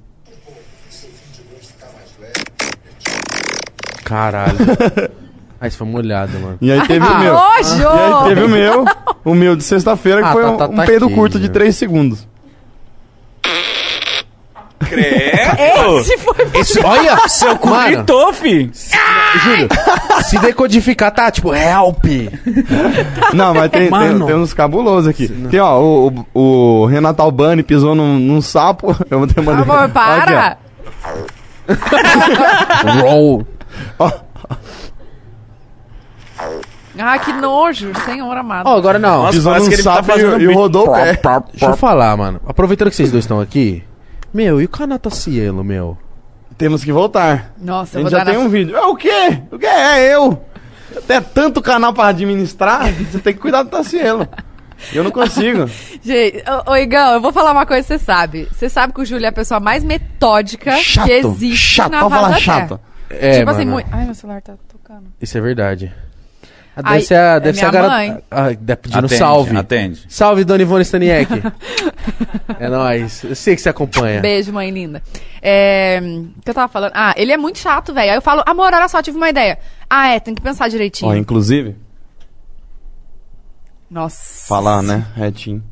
Caralho. 4.03 4.55
Aí 5.59 5.71
você 5.71 5.77
foi 5.77 5.87
molhado, 5.87 6.37
mano. 6.39 6.57
E 6.61 6.71
aí 6.71 6.81
teve 6.87 7.05
o 7.05 7.09
Ah, 7.09 7.19
meu. 7.19 7.33
nojo! 7.33 7.81
E 7.81 7.85
aí 7.85 8.23
teve 8.29 8.43
o 8.43 8.49
meu. 8.49 8.85
O 9.23 9.33
meu 9.33 9.55
de 9.55 9.63
sexta-feira, 9.63 10.21
que 10.21 10.27
Ah, 10.27 10.31
foi 10.33 10.43
tá- 10.43 10.51
um, 10.51 10.57
tá- 10.57 10.67
um 10.67 10.75
tá 10.75 10.85
peido 10.85 11.05
aqui, 11.05 11.15
curto 11.15 11.39
de 11.39 11.47
né? 11.47 11.53
3 11.53 11.75
segundos. 11.75 12.27
Credo! 14.79 15.99
Esse 15.99 16.17
foi 16.17 16.35
Esse, 16.53 16.79
olha! 16.85 17.17
Seu 17.27 17.57
cu 17.57 17.69
Mano. 17.69 17.87
gritou, 17.97 18.33
fi! 18.33 18.69
Júlio, 19.43 19.67
se 20.25 20.37
decodificar, 20.39 21.11
tá 21.11 21.31
tipo, 21.31 21.53
help! 21.55 22.03
Não, 23.33 23.53
mas 23.53 23.71
tem, 23.71 23.89
tem, 23.89 24.25
tem 24.25 24.35
uns 24.35 24.53
cabulosos 24.53 25.07
aqui. 25.09 25.27
Tem, 25.27 25.59
ó, 25.59 25.79
o, 25.81 26.25
o, 26.33 26.41
o 26.81 26.85
Renato 26.85 27.21
Albani 27.21 27.63
pisou 27.63 27.95
num, 27.95 28.19
num 28.19 28.41
sapo. 28.41 28.95
Eu 29.09 29.19
vou 29.19 29.27
ter 29.27 29.41
mandado. 29.41 29.71
Amor, 29.71 29.89
para! 29.89 30.57
Roll. 33.01 33.47
Ah, 36.97 37.19
que 37.19 37.33
nojo, 37.33 37.91
senhor 38.05 38.37
amado. 38.37 38.67
Ó, 38.67 38.77
agora 38.77 38.97
não. 38.97 39.23
Nossa, 39.23 39.31
Pisou 39.33 39.51
parece 39.51 39.65
num 39.65 39.69
que 39.69 39.75
ele 39.75 39.83
tá 39.83 39.93
sapo 39.95 40.07
fazendo 40.07 40.41
e, 40.41 40.43
e 40.45 40.53
rodou 40.53 40.89
o 40.89 40.91
pé. 40.93 41.19
Deixa 41.51 41.65
eu 41.65 41.77
falar, 41.77 42.15
mano. 42.15 42.39
Aproveitando 42.47 42.89
que 42.89 42.95
vocês 42.95 43.11
dois 43.11 43.25
estão 43.25 43.39
aqui. 43.39 43.83
Meu, 44.33 44.61
e 44.61 44.65
o 44.65 44.69
Canata 44.69 45.09
Cielo, 45.09 45.63
meu? 45.63 45.97
Temos 46.57 46.83
que 46.83 46.91
voltar. 46.91 47.53
Nossa, 47.61 47.97
A 47.97 47.99
eu 47.99 48.03
gente 48.03 48.11
vou 48.11 48.19
já 48.19 48.23
dar 48.23 48.31
tem 48.31 48.39
na... 48.39 48.45
um 48.45 48.49
vídeo. 48.49 48.75
É 48.75 48.85
o 48.85 48.95
quê? 48.95 49.41
O 49.51 49.59
que 49.59 49.65
é 49.65 50.15
eu? 50.15 50.41
Tem 51.05 51.21
tanto 51.21 51.61
canal 51.61 51.93
pra 51.93 52.07
administrar, 52.07 52.91
você 53.11 53.19
tem 53.19 53.33
que 53.33 53.39
cuidar 53.39 53.63
do 53.63 53.69
Tacielo. 53.69 54.27
Eu 54.93 55.03
não 55.03 55.11
consigo. 55.11 55.67
Gente, 56.03 56.43
ô, 56.67 56.71
ô, 56.71 56.75
Igão, 56.75 57.13
eu 57.13 57.21
vou 57.21 57.31
falar 57.31 57.51
uma 57.51 57.65
coisa 57.65 57.81
que 57.81 57.87
você 57.87 57.99
sabe. 57.99 58.47
Você 58.51 58.69
sabe 58.69 58.93
que 58.93 59.01
o 59.01 59.05
Júlio 59.05 59.25
é 59.25 59.29
a 59.29 59.33
pessoa 59.33 59.59
mais 59.59 59.83
metódica 59.83 60.77
chato. 60.77 61.05
que 61.05 61.11
existe 61.11 61.75
chato, 61.75 61.91
na 61.91 62.01
pode 62.01 62.13
face 62.13 62.21
falar 62.21 62.33
da 62.33 62.39
chato. 62.39 62.79
É, 63.09 63.39
tipo 63.39 63.49
assim, 63.49 63.59
mano. 63.59 63.71
muito... 63.71 63.87
Ai, 63.91 64.05
meu 64.05 64.15
celular 64.15 64.41
tá 64.41 64.55
tocando. 64.67 65.05
Isso 65.21 65.37
é 65.37 65.41
verdade. 65.41 65.93
Ah, 66.77 66.81
Ai, 66.83 66.93
Deve 66.97 67.05
ser 67.05 67.15
a, 67.15 67.35
é 67.35 67.39
deve 67.39 67.57
ser 67.57 67.65
a 67.65 67.71
garota. 67.71 67.93
mãe. 67.93 68.23
Ah, 68.29 68.49
deve 68.59 68.75
pedindo 68.81 69.05
Atende, 69.05 69.17
salve. 69.17 69.57
Atende. 69.57 70.05
Salve, 70.09 70.43
Dona 70.43 70.61
Ivone 70.61 70.81
Staniek. 70.83 71.31
é 72.59 72.67
nóis. 72.69 73.23
Eu 73.23 73.35
sei 73.35 73.55
que 73.55 73.61
você 73.61 73.69
acompanha. 73.69 74.19
Beijo, 74.19 74.51
mãe 74.51 74.69
linda. 74.71 75.01
É, 75.41 76.01
O 76.37 76.41
que 76.41 76.49
eu 76.49 76.53
tava 76.53 76.67
falando? 76.67 76.91
Ah, 76.93 77.13
ele 77.15 77.31
é 77.31 77.37
muito 77.37 77.59
chato, 77.59 77.93
velho. 77.93 78.11
Aí 78.11 78.17
eu 78.17 78.21
falo, 78.21 78.43
amor, 78.45 78.73
olha 78.73 78.87
só, 78.89 79.01
tive 79.01 79.15
uma 79.15 79.29
ideia. 79.29 79.57
Ah, 79.89 80.09
é, 80.09 80.19
tem 80.19 80.35
que 80.35 80.41
pensar 80.41 80.67
direitinho. 80.69 81.09
Ó, 81.11 81.15
inclusive, 81.15 81.75
Nossa. 83.89 84.45
falar, 84.47 84.81
né? 84.81 85.05
Retinho. 85.15 85.63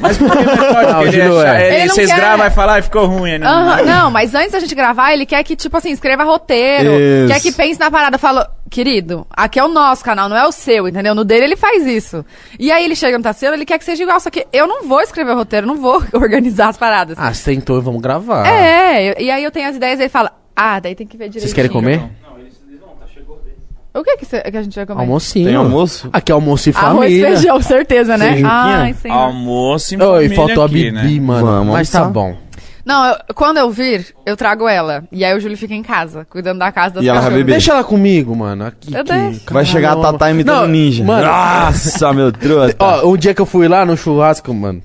Mas 0.00 0.16
por 0.18 0.30
que? 0.30 0.44
Não, 0.44 1.02
Ele 1.02 1.20
é 1.20 1.28
cha- 1.28 1.58
é. 1.58 1.66
ele- 1.66 1.76
Ele 1.76 1.84
não 1.86 1.94
Vocês 1.94 2.08
quer- 2.10 2.16
gravam 2.16 2.46
e 2.46 2.50
falam, 2.50 2.76
ah, 2.76 2.82
ficou 2.82 3.06
ruim. 3.06 3.38
Né? 3.38 3.46
Aham, 3.46 3.82
não, 3.82 4.10
mas 4.10 4.34
antes 4.34 4.52
da 4.52 4.60
gente 4.60 4.74
gravar, 4.74 5.12
ele 5.12 5.26
quer 5.26 5.42
que, 5.44 5.54
tipo 5.54 5.76
assim, 5.76 5.90
escreva 5.90 6.24
roteiro, 6.24 6.90
Isso. 6.92 7.32
quer 7.32 7.40
que 7.40 7.52
pense 7.52 7.78
na 7.78 7.90
parada. 7.90 8.16
Eu 8.16 8.18
falo, 8.20 8.44
querido, 8.70 9.26
aqui 9.30 9.58
é 9.60 9.64
o 9.64 9.68
nosso 9.68 10.02
canal, 10.04 10.28
não 10.28 10.36
é 10.36 10.46
o 10.46 10.52
seu, 10.52 10.88
entendeu? 10.88 11.14
No 11.14 11.24
dele 11.24 11.44
ele 11.44 11.56
faz 11.56 11.86
isso. 11.86 12.24
E 12.58 12.72
aí 12.72 12.84
ele 12.84 12.96
chega 12.96 13.18
no 13.18 13.24
Tassilo, 13.24 13.54
ele 13.54 13.66
quer 13.66 13.78
que 13.78 13.84
seja 13.84 14.02
igual, 14.02 14.18
só 14.18 14.30
que 14.30 14.46
eu 14.52 14.66
não 14.66 14.84
vou 14.84 15.00
escrever 15.02 15.34
roteiro, 15.34 15.66
não 15.66 15.76
vou 15.76 16.02
organizar 16.14 16.68
as 16.68 16.76
paradas. 16.78 17.16
Ah, 17.18 17.32
você 17.34 17.54
tentou, 17.54 17.80
vamos 17.82 18.00
gravar. 18.00 18.46
É, 18.46 19.20
e 19.22 19.30
aí 19.30 19.44
eu 19.44 19.50
tenho 19.50 19.68
as 19.68 19.76
ideias 19.76 19.98
e 19.98 20.04
ele 20.04 20.08
fala, 20.08 20.32
ah, 20.56 20.80
daí 20.80 20.94
tem 20.94 21.06
que 21.06 21.16
ver 21.16 21.24
direitinho. 21.24 21.42
Vocês 21.42 21.52
querem 21.52 21.70
comer? 21.70 22.02
O 23.94 24.02
que 24.02 24.16
que, 24.16 24.24
cê- 24.24 24.40
que 24.40 24.56
a 24.56 24.62
gente 24.62 24.74
vai 24.74 24.86
comer? 24.86 25.00
Almocinho. 25.00 25.46
Tem 25.46 25.54
almoço? 25.54 26.08
Aqui 26.12 26.32
é 26.32 26.34
almoço 26.34 26.70
e 26.70 26.72
Arroz 26.74 26.92
e 26.92 26.96
família. 27.20 27.26
feijão, 27.28 27.60
certeza, 27.60 28.16
né? 28.16 28.26
Feijuquinha? 28.32 28.48
Ai, 28.50 28.94
senhor. 28.94 29.14
Almoço 29.14 29.94
Oi, 29.94 29.98
família 30.00 30.36
faltou 30.36 30.64
aqui, 30.64 30.88
a 30.88 30.90
Bibi, 30.90 30.92
né? 30.92 31.20
mano. 31.20 31.46
Vamos 31.46 31.72
mas 31.74 31.90
tá 31.90 32.04
bom. 32.04 32.34
Não, 32.84 33.06
eu- 33.06 33.16
quando 33.34 33.58
eu 33.58 33.70
vir, 33.70 34.12
eu 34.26 34.36
trago 34.36 34.66
ela. 34.66 35.04
E 35.12 35.24
aí 35.24 35.36
o 35.36 35.40
Júlio 35.40 35.56
fica 35.58 35.74
em 35.74 35.82
casa, 35.82 36.26
cuidando 36.28 36.58
da 36.58 36.72
casa 36.72 36.94
das 36.94 37.04
E 37.04 37.08
ela 37.08 37.16
vai 37.20 37.24
cachorras. 37.26 37.44
beber? 37.44 37.52
Deixa 37.52 37.72
ela 37.72 37.84
comigo, 37.84 38.34
mano. 38.34 38.64
Aqui, 38.66 38.94
Eu 38.94 39.04
que- 39.04 39.12
deixo. 39.12 39.40
Vai 39.50 39.64
chegar 39.64 39.92
a. 39.92 39.96
Tatá 40.00 40.30
imitando 40.30 40.60
Não, 40.62 40.66
ninja. 40.68 41.04
Mano, 41.04 41.26
Nossa, 41.26 42.12
meu 42.14 42.32
truta. 42.32 42.74
ó, 42.80 43.06
um 43.06 43.16
dia 43.16 43.34
que 43.34 43.40
eu 43.42 43.46
fui 43.46 43.68
lá 43.68 43.84
no 43.84 43.96
churrasco, 43.96 44.52
mano. 44.54 44.82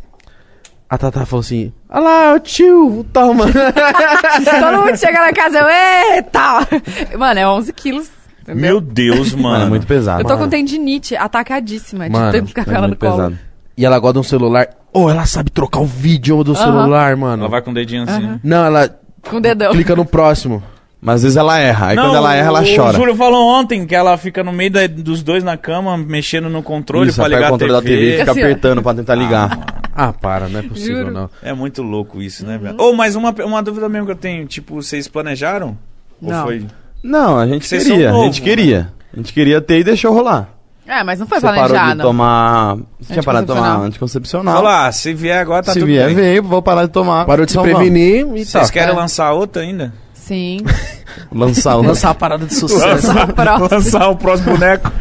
A 0.90 0.98
Tatá 0.98 1.26
falou 1.26 1.42
assim: 1.42 1.72
Olha 1.90 2.02
lá, 2.04 2.34
o 2.36 2.40
tio, 2.40 3.06
toma. 3.12 3.46
Todo 3.52 4.86
mundo 4.86 4.98
chega 4.98 5.20
na 5.20 5.32
casa, 5.34 5.60
eu, 5.60 5.68
eita! 6.16 6.68
Mano, 7.18 7.40
é 7.40 7.48
11 7.48 7.74
quilos. 7.74 8.10
Entendeu? 8.52 8.62
Meu 8.62 8.82
Deus, 8.82 9.34
mano. 9.34 9.50
Mano, 9.50 9.66
é 9.66 9.70
muito 9.70 9.88
pesado. 9.88 10.22
Eu 10.22 10.26
tô 10.26 10.38
com 10.38 10.48
tendinite 10.48 11.16
atacadíssima 11.16 12.08
Mano, 12.10 12.26
de 12.28 12.32
ter 12.32 12.42
que 12.42 12.48
ficar 12.48 12.66
com 12.66 12.72
É 12.72 12.76
ela 12.76 12.88
no 12.88 12.96
colo. 12.96 13.12
pesado. 13.16 13.40
e 13.78 13.86
ela 13.86 14.00
gosta 14.00 14.14
de 14.14 14.20
um 14.20 14.24
celular. 14.24 14.68
Oh, 14.94 15.10
ela 15.10 15.26
sabe 15.26 15.52
trocar 15.52 15.80
o 15.80 15.86
vídeo 15.86 16.44
do 16.44 16.54
Aham. 16.54 16.64
celular, 16.64 17.16
mano. 17.16 17.44
Ela 17.44 17.50
vai 17.52 17.62
com 17.62 17.72
o 17.72 17.74
dedinho 17.74 18.04
assim. 18.04 18.40
Não, 18.44 18.66
ela 18.66 18.90
Com 19.22 19.38
o 19.38 19.40
dedão. 19.42 19.72
clica 19.72 19.96
no 19.96 20.06
próximo. 20.06 20.64
Mas 21.00 21.18
às 21.18 21.22
vezes 21.24 21.38
ela 21.38 21.60
erra. 21.60 21.88
Aí 21.90 21.96
quando 21.96 22.16
ela 22.16 22.34
erra, 22.34 22.48
ela 22.48 22.62
o 22.64 22.76
chora. 22.76 22.98
Júlio 22.98 23.16
falou 23.16 23.48
ontem 23.48 23.86
que 23.86 23.94
ela 23.94 24.18
fica 24.18 24.44
no 24.44 24.52
meio 24.52 24.72
da- 24.72 24.88
dos 24.88 25.22
dois 25.22 25.44
na 25.44 25.56
cama, 25.56 25.96
mexendo 25.96 26.50
no 26.50 26.64
controle 26.64 27.10
Isso, 27.10 27.20
pra 27.20 27.28
ligar 27.28 27.50
o 27.50 27.52
controle 27.52 27.74
a 27.74 27.76
da 27.76 27.82
TV 27.84 27.96
e 27.96 28.00
TV. 28.00 28.18
fica 28.20 28.32
Assim, 28.32 28.42
ó. 28.42 28.44
apertando 28.46 28.82
pra 28.82 28.94
tentar 28.96 29.14
ligar. 29.14 29.60
Ah, 29.96 30.12
para, 30.12 30.48
não 30.50 30.60
é 30.60 30.64
possível, 30.64 30.98
Juro. 31.06 31.12
não. 31.12 31.30
É 31.44 31.54
muito 31.54 31.84
louco 31.84 32.20
isso, 32.20 32.46
né, 32.48 32.58
velho? 32.58 32.76
Ô, 32.82 32.94
mas 32.94 33.16
uma, 33.16 33.30
uma 33.46 33.62
dúvida 33.62 33.88
mesmo 33.88 34.08
que 34.08 34.12
eu 34.12 34.16
tenho, 34.16 34.46
tipo, 34.48 34.76
vocês 34.82 35.08
planejaram? 35.08 35.78
Não. 36.20 36.40
Ou 36.40 36.46
foi? 36.46 36.66
Não, 37.04 37.38
a 37.40 37.48
gente 37.48 37.66
Vocês 37.68 37.84
queria. 37.84 38.10
são 38.12 38.22
a 38.22 38.24
gente 38.26 38.40
novo, 38.40 38.50
queria. 38.50 38.94
A 39.14 39.18
gente 39.18 39.34
queria 39.34 39.62
ter 39.62 39.80
e 39.80 39.84
deixou 39.84 40.14
rolar. 40.14 40.50
É, 40.86 41.04
mas 41.04 41.20
não 41.20 41.28
foi 41.28 41.40
Você 41.40 41.46
parou 41.48 41.64
de 41.64 41.70
planejado. 41.74 42.02
tomar. 42.02 42.78
Você 43.00 43.14
tinha 43.14 43.24
parado 43.24 43.46
de 43.46 43.54
tomar 43.54 43.80
Anticoncepcional. 43.82 44.56
Falou, 44.56 44.70
ah, 44.72 44.92
se 44.92 45.14
vier 45.14 45.38
agora 45.40 45.62
tá 45.64 45.74
Se 45.74 45.80
tudo 45.80 45.88
vier, 45.88 46.06
bem. 46.08 46.16
veio, 46.16 46.44
vou 46.44 46.62
parar 46.62 46.86
de 46.86 46.92
tomar. 46.92 47.26
Parou 47.26 47.46
de 47.46 47.52
se 47.52 47.58
Então 47.58 47.70
prevenir 47.70 48.26
e 48.36 48.46
tá. 48.46 48.60
Vocês 48.60 48.72
querem 48.72 48.94
É. 48.94 48.98
lançar 48.98 49.34
outra 49.34 49.62
ainda? 49.64 49.94
Sim. 50.14 50.60
Lançar 51.32 51.76
Lançar 51.76 52.12
a 52.12 52.14
parada 52.14 52.46
de 52.46 52.54
sucesso. 52.54 53.08
Próximo. 53.34 53.68
lançar 53.72 54.10
o 54.10 54.16
próximo 54.16 54.52
boneco. 54.52 54.92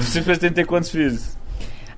Vocês 0.00 0.24
pretendem 0.24 0.52
ter 0.54 0.64
quantos 0.66 0.90
filhos? 0.90 1.36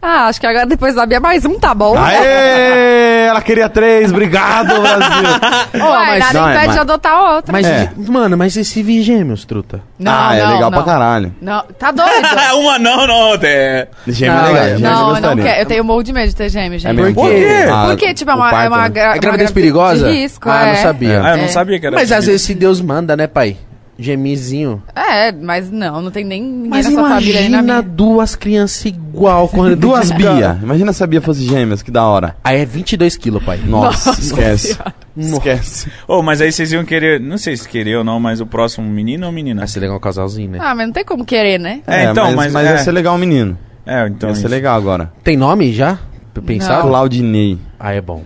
Ah, 0.00 0.26
acho 0.28 0.40
que 0.40 0.46
agora 0.46 0.64
depois 0.64 0.94
da 0.94 1.04
Bia 1.04 1.18
mais 1.18 1.44
um 1.44 1.58
tá 1.58 1.74
bom. 1.74 1.96
Aê! 1.98 3.26
Ela 3.28 3.42
queria 3.42 3.68
três, 3.68 4.10
obrigado, 4.12 4.80
Brasil. 4.80 5.28
Ué, 5.74 6.06
mas- 6.06 6.18
nada 6.20 6.38
não, 6.40 6.48
é, 6.48 6.52
impede 6.52 6.66
mas- 6.68 6.74
de 6.74 6.80
adotar 6.80 7.34
outra. 7.34 7.52
Mas, 7.52 7.66
É. 7.66 7.90
mano, 8.08 8.36
mas 8.38 8.56
e 8.56 8.64
se 8.64 8.80
vir 8.82 9.02
gêmeos, 9.02 9.44
truta? 9.44 9.82
Não, 9.98 10.12
ah, 10.12 10.34
é 10.36 10.40
não, 10.42 10.52
legal 10.54 10.70
não. 10.70 10.82
pra 10.82 10.92
caralho. 10.92 11.34
Não, 11.42 11.62
tá 11.78 11.90
doido. 11.90 12.26
uma 12.60 12.78
não, 12.78 13.06
não, 13.08 13.34
é. 13.42 13.88
Gêmeo 14.06 14.34
Não, 14.36 14.44
é 14.44 14.48
legal. 14.52 14.64
é- 14.64 14.68
gêmeo 14.76 14.80
não, 14.82 14.90
eu 15.00 15.04
não 15.06 15.10
gostaria. 15.14 15.44
quero. 15.44 15.60
Eu 15.62 15.66
tenho 15.66 15.84
morro 15.84 16.02
de 16.04 16.12
medo 16.12 16.28
de 16.28 16.36
ter 16.36 16.48
gêmeos, 16.48 16.80
gente. 16.82 16.90
É 16.90 16.94
mesmo? 16.94 17.14
Por 17.14 17.28
quê? 17.30 17.66
Ah, 17.70 17.84
Porque, 17.88 18.14
tipo, 18.14 18.30
é 18.30 18.34
uma, 18.34 18.50
parto, 18.50 18.64
é 18.64 18.68
uma, 18.68 18.88
gra 18.88 19.16
É 19.16 19.18
gravidez 19.18 19.50
perigosa? 19.50 20.08
De 20.08 20.14
risco, 20.16 20.48
Ah, 20.48 20.62
é. 20.62 20.66
não 20.76 20.82
sabia. 20.82 21.22
Ah, 21.24 21.30
eu 21.32 21.36
não 21.38 21.44
É. 21.44 21.48
sabia 21.48 21.80
que 21.80 21.86
era 21.86 21.96
Mas 21.96 22.12
às 22.12 22.18
assim. 22.18 22.26
vezes 22.28 22.42
se 22.42 22.54
Deus 22.54 22.80
manda, 22.80 23.16
né, 23.16 23.26
pai? 23.26 23.56
Gemizinho. 23.98 24.80
É, 24.94 25.32
mas 25.32 25.70
não, 25.72 26.00
não 26.00 26.10
tem 26.10 26.24
nem 26.24 26.40
ninguém 26.40 26.70
Mas 26.70 26.86
na 26.86 26.92
sua 26.92 27.08
família 27.08 27.40
nem 27.40 27.50
na 27.50 27.58
imagina 27.58 27.82
minha. 27.82 27.94
duas 27.96 28.36
crianças 28.36 28.84
igual. 28.84 29.48
correndo 29.48 29.76
Duas 29.80 30.08
de 30.08 30.14
Bia. 30.14 30.56
Imagina 30.62 30.92
se 30.92 31.02
a 31.02 31.06
Bia 31.06 31.20
fosse 31.20 31.42
gêmeas, 31.44 31.82
que 31.82 31.90
da 31.90 32.04
hora. 32.06 32.36
Aí 32.44 32.60
é 32.60 32.64
22 32.64 33.16
quilos, 33.16 33.42
pai. 33.42 33.58
Nossa, 33.66 34.10
Nossa 34.10 34.20
esquece. 34.20 34.74
Senhora. 34.74 34.94
Esquece. 35.16 35.90
Ô, 36.06 36.22
mas 36.22 36.40
aí 36.40 36.52
vocês 36.52 36.70
iam 36.72 36.84
querer, 36.84 37.18
não 37.18 37.36
sei 37.36 37.56
se 37.56 37.68
querer 37.68 37.96
ou 37.96 38.04
não, 38.04 38.20
mas 38.20 38.40
o 38.40 38.46
próximo 38.46 38.88
menino 38.88 39.26
ou 39.26 39.32
menina? 39.32 39.62
Vai 39.62 39.68
ser 39.68 39.80
legal 39.80 39.96
um 39.96 40.00
casalzinho, 40.00 40.52
né? 40.52 40.58
Ah, 40.62 40.74
mas 40.76 40.86
não 40.86 40.92
tem 40.92 41.04
como 41.04 41.24
querer, 41.24 41.58
né? 41.58 41.80
É, 41.86 42.04
então, 42.04 42.32
mas- 42.36 42.52
mas 42.52 42.66
é. 42.68 42.70
ia 42.70 42.78
ser 42.78 42.92
legal 42.92 43.16
um 43.16 43.18
menino. 43.18 43.58
É, 43.84 44.06
então 44.06 44.28
Ia 44.28 44.34
ser 44.36 44.42
isso. 44.42 44.48
legal 44.48 44.76
agora. 44.76 45.10
Tem 45.24 45.36
nome 45.36 45.72
já? 45.72 45.98
P- 46.34 46.40
Pensado? 46.42 46.86
Claudinei. 46.86 47.58
Ah, 47.80 47.92
é 47.92 48.00
bom. 48.00 48.22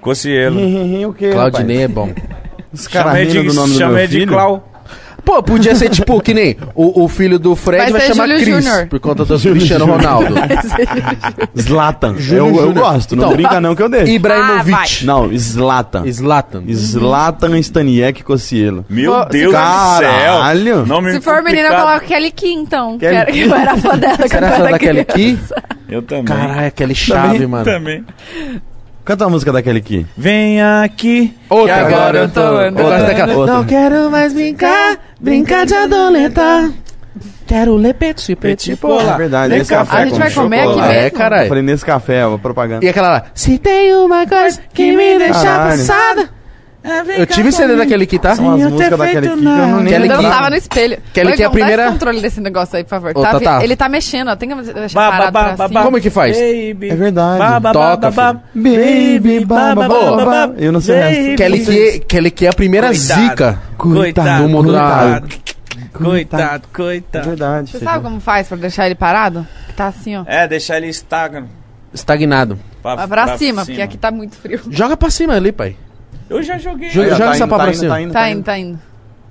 Cocielo. 0.00 0.60
o 1.08 1.12
quê, 1.12 1.30
Claudinei 1.30 1.82
é 1.82 1.88
bom. 1.88 2.10
Os 2.72 2.86
caras 2.88 3.12
Chamei 3.12 3.26
de, 3.26 3.42
do 3.42 3.54
nome 3.54 3.72
do 3.72 3.78
meu 3.78 3.88
chamei 3.88 4.06
de 4.06 4.18
filho. 4.20 4.32
Clau. 4.32 4.70
Pô, 5.24 5.42
podia 5.42 5.74
ser 5.74 5.88
tipo 5.88 6.20
que 6.20 6.34
nem 6.34 6.56
o, 6.74 7.04
o 7.04 7.08
filho 7.08 7.38
do 7.38 7.56
Fred 7.56 7.90
Vai 7.90 7.92
vai, 7.92 8.00
chamar 8.02 8.24
Júlio 8.28 8.40
Cris, 8.44 8.64
Júnior. 8.64 8.86
por 8.88 9.00
conta 9.00 9.24
do 9.24 9.38
Cristiano 9.40 9.86
Ronaldo. 9.86 10.34
Zlatan. 11.58 12.14
Júnior 12.18 12.48
Eu, 12.48 12.54
eu 12.56 12.66
Júnior. 12.68 12.74
gosto, 12.84 13.16
não 13.16 13.24
Então, 13.24 13.36
brinca 13.36 13.60
não 13.60 13.74
que 13.74 13.82
eu 13.82 13.88
deixo. 13.88 14.12
Ibrahimovic. 14.12 15.04
Não, 15.04 15.36
Zlatan. 15.36 16.04
Zlatan. 16.10 16.62
Zlatan 16.72 17.58
Staniek 17.62 18.22
Kocielo. 18.22 18.84
Meu 18.88 19.12
Pô, 19.12 19.24
Deus 19.26 19.52
Caralho. 19.52 20.06
do 20.06 20.64
céu. 20.74 20.86
Nome 20.86 21.12
Se 21.12 21.20
for 21.20 21.42
menina, 21.42 21.68
eu 21.68 21.74
coloco 21.76 22.04
Kelly 22.06 22.30
Key, 22.30 22.52
então. 22.52 22.98
Kelly 22.98 23.14
Que 23.14 23.16
era- 23.16 23.32
Key. 23.32 23.40
Eu 23.40 23.54
era 23.54 23.76
fã 23.76 23.98
dela 23.98 24.16
quando 24.18 24.28
Você 24.28 24.36
era 24.36 24.46
eu 24.46 24.54
era 24.54 24.70
da 24.70 24.78
Kelly 24.78 25.04
Key? 25.04 25.38
Eu 25.88 26.02
também. 26.02 26.24
Caralho, 26.24 26.66
aquele 26.66 26.94
chave, 26.94 27.46
mano. 27.46 27.64
Também. 27.64 28.04
Canta 29.04 29.26
a 29.26 29.28
música 29.28 29.52
daquele 29.52 29.78
aqui. 29.80 30.06
Vem 30.16 30.62
aqui. 30.62 31.34
Outra, 31.50 31.74
Que 31.74 31.80
agora 31.80 32.18
eu 32.20 32.28
tô 32.30 32.40
andando. 32.40 33.36
Outra. 33.36 33.54
Não 33.54 33.64
quero 33.64 34.10
mais 34.10 34.32
brincar, 34.32 34.98
brincar 35.24 35.64
de 35.66 35.74
adoleta. 35.74 36.70
Quero 37.46 37.76
ler 37.76 37.94
petit 37.94 38.34
petit 38.36 38.72
É 38.72 38.76
polar. 38.76 39.16
verdade. 39.18 39.50
Vem 39.50 39.60
esse 39.60 39.70
cá, 39.70 39.78
café 39.78 39.96
a 39.98 40.06
gente 40.06 40.18
vai 40.18 40.30
comer 40.30 40.60
aqui 40.60 40.76
mesmo? 40.80 40.84
É, 40.92 41.10
caralho. 41.10 41.44
Eu 41.44 41.48
falei 41.48 41.62
nesse 41.62 41.84
café, 41.84 42.22
a 42.22 42.38
propaganda. 42.38 42.84
E 42.84 42.88
aquela 42.88 43.08
lá. 43.10 43.24
Se 43.34 43.58
tem 43.58 43.94
uma 43.94 44.26
coisa 44.26 44.60
que 44.72 44.96
me 44.96 45.18
deixa 45.18 45.42
Caralho. 45.42 45.70
passada. 45.78 46.28
Eu 47.16 47.26
tive 47.26 47.50
CD 47.50 47.76
daquele 47.76 48.04
que 48.06 48.18
tá? 48.18 48.36
São 48.36 48.52
as 48.52 48.70
músicas 48.70 48.98
daquele 48.98 49.20
que 49.26 49.32
eu 49.32 49.36
não 49.36 49.80
nem 49.80 49.92
Kelly 49.94 50.08
Eu 50.08 50.16
dançava 50.16 50.50
no 50.50 50.56
espelho. 50.56 50.98
Kelly 51.14 51.32
Key 51.32 51.42
é 51.42 51.46
a 51.46 51.50
primeira- 51.50 51.90
controle 51.90 52.20
desse 52.20 52.40
negócio 52.42 52.76
aí, 52.76 52.84
por 52.84 52.90
favor. 52.90 53.12
Ô, 53.16 53.22
Tá 53.22 53.32
Tatá. 53.32 53.64
Ele 53.64 53.74
tá 53.74 53.88
mexendo, 53.88 54.28
ó. 54.28 54.36
Tem 54.36 54.48
que 54.50 54.54
deixar 54.54 54.94
Ba, 55.00 55.06
ba, 55.10 55.10
parado 55.16 55.32
ba, 55.32 55.44
pra 55.44 55.56
ba, 55.56 55.68
cima. 55.68 55.82
Como 55.82 55.96
é 55.96 56.00
que 56.00 56.10
faz? 56.10 56.36
Baby. 56.36 56.90
É 56.90 56.94
verdade. 56.94 57.38
Ba, 57.38 57.60
ba, 57.60 57.72
Toca, 57.72 58.10
ba, 58.10 58.32
ba, 58.34 58.42
Baby, 58.54 59.44
ba, 59.46 59.74
ba, 59.74 59.88
ba, 59.88 60.16
ba, 60.16 60.24
ba. 60.48 60.54
Eu 60.58 60.72
não 60.72 60.80
sei. 60.80 61.00
Baby. 61.00 61.36
Kelly 61.36 61.64
Key, 61.64 62.00
Kelly 62.06 62.30
Key 62.30 62.46
é 62.46 62.50
a 62.50 62.52
primeira 62.52 62.88
Coitado. 62.88 63.20
zica. 63.22 63.58
Coitado, 63.78 64.42
do 64.42 64.48
mundo 64.50 64.72
da- 64.72 65.20
coitado. 65.22 65.44
Coitado, 65.94 66.64
É 66.72 66.76
coitado. 66.76 67.26
verdade. 67.28 67.70
Você 67.70 67.78
sabe 67.78 68.02
como 68.04 68.20
faz 68.20 68.46
pra 68.48 68.56
deixar 68.56 68.86
ele 68.86 68.94
parado? 68.94 69.46
Que 69.68 69.74
tá 69.74 69.86
assim, 69.86 70.16
ó. 70.16 70.24
É, 70.26 70.46
deixar 70.46 70.76
ele 70.76 70.88
estagno. 70.88 71.48
Estagnado. 71.92 72.58
Vai 72.82 73.06
pra 73.08 73.38
cima, 73.38 73.64
porque 73.64 73.80
aqui 73.80 73.96
tá 73.96 74.10
muito 74.10 74.36
frio. 74.36 74.60
Joga 74.70 74.96
pra 74.96 75.08
cima 75.10 75.34
ali, 75.34 75.52
pai. 75.52 75.76
Eu 76.30 76.42
já 76.42 76.58
joguei. 76.58 76.90
Joga- 76.90 77.06
Aí, 77.08 77.12
ó, 77.14 77.16
tá 77.18 77.30
essa 77.30 77.44
indo, 77.44 77.48
pá 77.50 77.56
tá 77.58 77.62
pra 77.64 77.72
indo, 77.72 77.78
cima. 77.80 77.94
tá 77.94 78.00
indo, 78.00 78.12
Tá 78.12 78.30
indo, 78.30 78.42
tá 78.42 78.58
indo. 78.58 78.78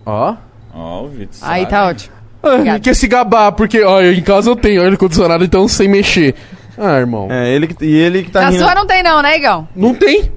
Ó. 0.05 0.35
Ó, 0.75 1.03
o 1.03 1.07
Vitor. 1.07 1.37
Aí 1.41 1.61
sabe. 1.61 1.71
tá 1.71 1.87
ótimo. 1.87 2.15
Obrigada. 2.41 2.79
quer 2.79 2.93
se 2.95 3.07
gabar, 3.07 3.51
porque 3.53 3.81
ó, 3.83 4.01
em 4.01 4.21
casa 4.21 4.49
eu 4.49 4.55
tenho 4.55 4.83
ar-condicionado, 4.85 5.43
então 5.45 5.67
sem 5.67 5.87
mexer. 5.87 6.35
Ah, 6.77 6.97
irmão. 6.99 7.27
É, 7.31 7.53
ele 7.53 7.67
que, 7.67 7.85
e 7.85 7.95
ele 7.95 8.23
que 8.23 8.31
tá 8.31 8.41
Na 8.41 8.49
rindo. 8.49 8.63
sua 8.63 8.75
não 8.75 8.85
tem 8.85 9.01
não, 9.03 9.21
né, 9.21 9.37
Igão? 9.37 9.67
Não 9.75 9.93
tem? 9.93 10.31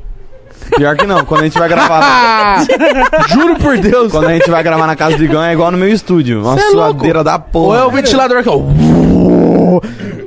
Pior 0.77 0.97
que 0.97 1.07
não, 1.07 1.25
quando 1.25 1.41
a 1.43 1.45
gente 1.45 1.59
vai 1.59 1.69
gravar. 1.69 2.01
Ah! 2.03 2.65
Juro 3.33 3.57
por 3.57 3.77
Deus. 3.79 4.11
quando 4.13 4.27
a 4.29 4.33
gente 4.35 4.51
vai 4.51 4.63
gravar 4.63 4.87
na 4.87 4.95
casa 4.97 5.17
do 5.17 5.25
Igão 5.25 5.43
é 5.43 5.53
igual 5.53 5.71
no 5.71 5.79
meu 5.79 5.89
estúdio. 5.89 6.43
Uma 6.43 6.57
Cê 6.59 6.65
é 6.65 6.71
suadeira 6.71 7.23
da 7.25 7.35
Ou 7.35 7.41
porra. 7.41 7.79
é 7.79 7.85
o 7.85 7.91
ventilador 7.91 8.43
que 8.43 8.49
ó. 8.49 8.57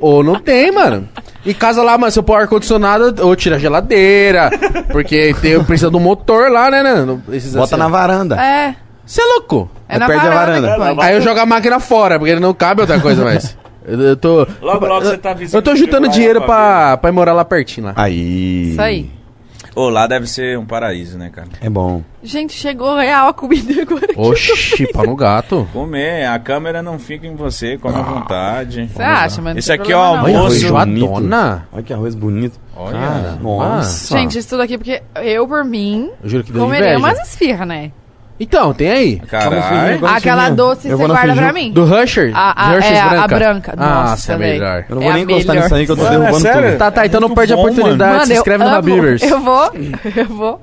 Ou 0.01 0.23
não 0.23 0.35
tem, 0.39 0.71
mano. 0.71 1.07
Em 1.45 1.53
casa 1.53 1.81
lá, 1.81 1.97
mano, 1.97 2.11
se 2.11 2.19
eu 2.19 2.23
pôr 2.23 2.35
ar-condicionado, 2.35 3.25
ou 3.25 3.35
tira 3.35 3.55
a 3.55 3.59
geladeira. 3.59 4.49
Porque 4.91 5.33
tem, 5.41 5.63
precisa 5.63 5.89
do 5.89 5.99
motor 5.99 6.51
lá, 6.51 6.69
né, 6.69 6.83
né? 6.83 7.03
Não 7.05 7.19
precisa 7.19 7.57
Bota 7.57 7.69
ser- 7.69 7.77
na 7.77 7.87
varanda. 7.87 8.35
É. 8.41 8.75
Você 9.05 9.21
é 9.21 9.25
louco? 9.25 9.69
É 9.87 9.97
na 9.97 10.05
perde 10.05 10.27
a 10.27 10.29
varanda, 10.29 10.67
varanda. 10.67 10.89
que 10.89 10.95
põe. 10.97 11.05
Aí 11.05 11.15
eu 11.15 11.21
jogo 11.21 11.39
a 11.39 11.45
máquina 11.45 11.79
fora, 11.79 12.19
porque 12.19 12.31
ele 12.31 12.39
não 12.41 12.53
cabe 12.53 12.81
outra 12.81 12.99
coisa 12.99 13.23
mais. 13.23 13.57
Eu, 13.87 13.99
eu 14.01 14.15
tô. 14.17 14.45
Logo, 14.61 14.85
logo 14.85 15.05
você 15.05 15.17
tá 15.17 15.33
visitando 15.33 15.57
Eu 15.59 15.63
tô 15.63 15.75
juntando 15.75 16.09
dinheiro 16.09 16.41
pra 16.41 16.47
pra, 16.47 16.97
pra 16.97 17.09
ir 17.09 17.13
morar 17.13 17.33
lá 17.33 17.43
pertinho 17.45 17.87
lá. 17.87 17.93
Aí. 17.95 18.71
Isso 18.71 18.81
aí. 18.81 19.09
Ô, 19.75 19.89
lá 19.89 20.07
deve 20.07 20.27
ser 20.27 20.57
um 20.57 20.65
paraíso, 20.65 21.17
né, 21.17 21.29
cara? 21.29 21.47
É 21.61 21.69
bom. 21.69 22.01
Gente, 22.23 22.53
chegou 22.53 22.95
real 22.97 23.29
a 23.29 23.33
comida 23.33 23.73
agora. 23.81 24.07
Oxi, 24.15 24.87
pau 24.91 25.05
no 25.05 25.15
gato. 25.15 25.67
Comer, 25.71 26.25
a 26.27 26.37
câmera 26.39 26.81
não 26.81 26.97
fica 26.99 27.25
em 27.27 27.35
você, 27.35 27.77
come 27.77 27.95
à 27.95 28.01
vontade. 28.01 28.87
Você 28.93 29.01
acha, 29.01 29.41
mas 29.41 29.53
não 29.53 29.59
Esse 29.59 29.71
aqui 29.71 29.91
é 29.91 29.95
o. 29.95 29.99
Olha, 29.99 30.37
almoço. 30.37 30.59
feijoadona. 30.59 31.67
Olha 31.71 31.83
que 31.83 31.93
arroz 31.93 32.15
bonito. 32.15 32.59
Olha. 32.75 32.97
Cara, 32.97 33.37
Nossa. 33.41 34.17
Gente, 34.17 34.37
isso 34.37 34.49
tudo 34.49 34.61
aqui 34.63 34.77
porque 34.77 35.01
eu, 35.15 35.47
por 35.47 35.63
mim, 35.63 36.09
Eu 36.23 36.29
juro 36.29 36.43
que 36.43 36.51
comerei 36.53 36.95
inveja. 36.95 36.97
umas 36.99 37.19
esfirra, 37.27 37.65
né? 37.65 37.91
Então, 38.39 38.73
tem 38.73 38.89
aí. 38.89 39.19
Caralho. 39.19 40.05
Aquela 40.07 40.49
doce 40.49 40.87
Eu 40.87 40.97
você 40.97 41.07
na 41.07 41.13
guarda 41.13 41.33
pra 41.35 41.51
mim. 41.51 41.73
Do 41.73 41.83
Rusher? 41.83 42.31
A, 42.33 42.67
a, 42.67 42.67
Rushers 42.75 42.85
é, 42.97 42.99
a- 43.01 43.09
branca. 43.09 43.23
a 43.23 43.27
branca. 43.27 43.75
Nossa, 43.75 44.09
Nossa, 44.11 44.33
é 44.33 44.37
melhor. 44.37 44.85
Eu 44.87 44.95
não 44.95 45.01
É 45.01 45.05
vou 45.05 45.11
a 45.11 45.15
nem 45.15 45.23
encostar 45.23 45.55
nisso 45.57 45.75
aí 45.75 45.85
que 45.85 45.91
eu 45.91 45.95
tô 45.97 46.03
Mano, 46.03 46.15
é 46.15 46.19
derrubando 46.19 46.41
sério? 46.41 46.69
tudo. 46.69 46.77
Tá, 46.77 46.91
tá, 46.91 47.05
então 47.05 47.19
não 47.21 47.29
perde 47.35 47.51
a 47.53 47.55
bom, 47.57 47.61
oportunidade. 47.63 48.13
Mano, 48.13 48.25
se 48.25 48.33
inscreve 48.33 48.63
no 48.63 48.69
amo, 48.69 48.77
Habibers. 48.77 49.21
Eu 49.23 49.39
vou, 49.41 49.71
eu 50.15 50.25
vou. 50.25 50.61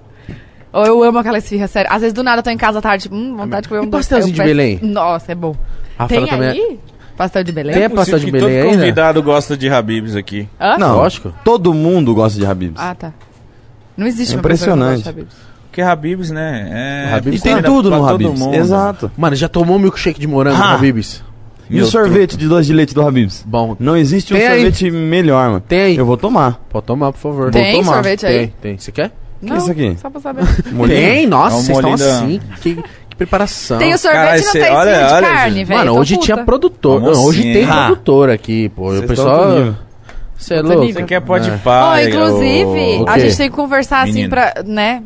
Ou 0.73 0.87
eu 0.87 1.03
amo 1.03 1.19
aquela 1.19 1.39
esfirra, 1.39 1.67
sério. 1.69 1.91
Às 1.93 2.01
vezes 2.01 2.13
do 2.15 2.23
nada 2.23 2.39
eu 2.41 2.43
tô 2.43 2.51
em 2.51 2.57
casa 2.57 2.79
à 2.79 2.83
tarde, 2.83 3.03
tipo, 3.05 3.15
hum, 3.15 3.37
vontade 3.37 3.63
de 3.65 3.69
comer 3.69 3.81
um 3.81 3.85
E 3.85 3.87
doce. 3.89 4.03
pastelzinho 4.09 4.35
de 4.35 4.41
peço- 4.41 4.49
Belém? 4.49 4.79
Nossa, 4.83 5.33
é 5.33 5.35
bom. 5.35 5.55
A 5.99 6.07
Tem 6.07 6.29
é- 6.29 6.35
aí? 6.51 6.79
Pastel 7.17 7.45
de 7.45 7.53
Belém? 7.53 7.73
Tem 7.75 7.85
a 7.85 7.89
Possível 7.91 8.13
pastel 8.13 8.19
de 8.19 8.31
Belém 8.31 8.49
todo 8.61 8.65
ainda? 8.71 8.79
convidado 8.79 9.23
gosta 9.23 9.57
de 9.57 9.71
Habibs 9.71 10.15
aqui. 10.17 10.47
Hã? 10.61 10.77
Não, 10.79 10.97
Lógico. 10.97 11.33
Todo 11.45 11.73
mundo 11.73 12.15
gosta 12.15 12.39
de 12.39 12.45
Habibs. 12.45 12.79
Ah, 12.79 12.95
tá. 12.95 13.13
Não 13.97 14.07
existe 14.07 14.35
É 14.35 14.37
uma 14.37 14.43
pessoa 14.43 14.73
que 14.73 14.79
não 14.79 14.87
gosta 14.87 15.01
impressionante. 15.01 15.03
de 15.03 15.09
Habib's. 15.09 15.56
Porque 15.77 15.83
Habibs, 15.83 16.31
né? 16.31 16.71
É... 17.11 17.15
Habib's 17.15 17.39
E 17.39 17.43
tem 17.43 17.53
comida 17.53 17.69
tudo 17.69 17.91
no 17.91 18.09
Habibs. 18.09 18.39
mundo. 18.41 18.55
Exato. 18.55 19.11
Mano, 19.15 19.37
já 19.37 19.47
tomou 19.47 19.79
milkshake 19.79 20.19
de 20.19 20.27
morango 20.27 20.57
Ah. 20.59 20.69
no 20.69 20.75
Habibs? 20.77 21.23
E 21.69 21.75
Meu 21.77 21.85
o 21.85 21.87
sorvete 21.87 22.35
de 22.35 22.49
doce 22.49 22.67
de 22.69 22.73
leite 22.73 22.95
do 22.95 23.03
Habibs? 23.07 23.45
Bom. 23.47 23.77
Não 23.79 23.95
existe 23.95 24.33
um 24.33 24.39
Tem 24.39 24.47
aí. 24.47 24.61
sorvete 24.63 24.91
melhor, 24.91 25.49
mano. 25.49 25.61
Tem 25.61 25.81
aí. 25.81 25.97
Eu 25.99 26.07
vou 26.07 26.17
tomar. 26.17 26.61
Pode 26.71 26.87
tomar, 26.87 27.13
por 27.13 27.19
favor. 27.19 27.51
Tem 27.51 27.75
tomar. 27.81 27.93
sorvete 27.95 28.25
aí? 28.25 28.39
Tem, 28.39 28.53
tem. 28.63 28.79
Você 28.79 28.91
quer? 28.91 29.11
Não, 29.43 29.55
é 29.57 29.59
isso 29.59 29.71
aqui? 29.71 29.97
Só 30.01 30.09
pra 30.09 30.19
saber. 30.21 30.45
Molinho? 30.73 30.99
Tem, 30.99 31.27
nossa, 31.27 31.57
É 31.57 31.59
um 31.59 31.63
vocês 31.63 31.77
estão 31.77 31.93
assim. 31.93 32.41
Que, 32.63 32.75
que 32.77 33.17
preparação. 33.19 33.77
Tem 33.77 33.93
o 33.93 33.99
sorvete 33.99 34.19
Caralho, 34.23 34.41
e 34.41 34.45
não 34.47 34.53
cê- 34.53 34.61
tem 34.61 34.73
olha- 34.73 35.07
de 35.09 35.13
olha, 35.13 35.27
carne, 35.29 35.65
velho. 35.65 35.79
Mano, 35.79 35.99
hoje 35.99 36.15
puta. 36.15 36.25
tinha 36.25 36.39
produtor. 36.45 37.01
Não, 37.03 37.09
hoje 37.11 37.19
Almocinho, 37.19 37.53
tem? 37.55 37.65
Ah. 37.65 37.85
produtor 37.89 38.31
aqui, 38.31 38.69
pô. 38.71 38.83
O 38.85 38.95
Vocês 38.95 39.07
pessoal. 39.07 39.39
estão 39.49 39.59
nível. 39.59 39.75
Você 40.39 40.55
é 40.55 40.63
louco. 40.63 40.93
Você 40.93 41.03
quer 41.03 41.21
pode 41.21 41.51
É. 41.51 41.57
pá. 41.59 42.03
Inclusive, 42.03 43.03
o 43.03 43.09
a 43.09 43.19
gente 43.19 43.37
tem 43.37 43.51
que 43.51 43.57
conversar 43.57 44.03
assim 44.09 44.29
pra, 44.29 44.55
né? 44.67 45.03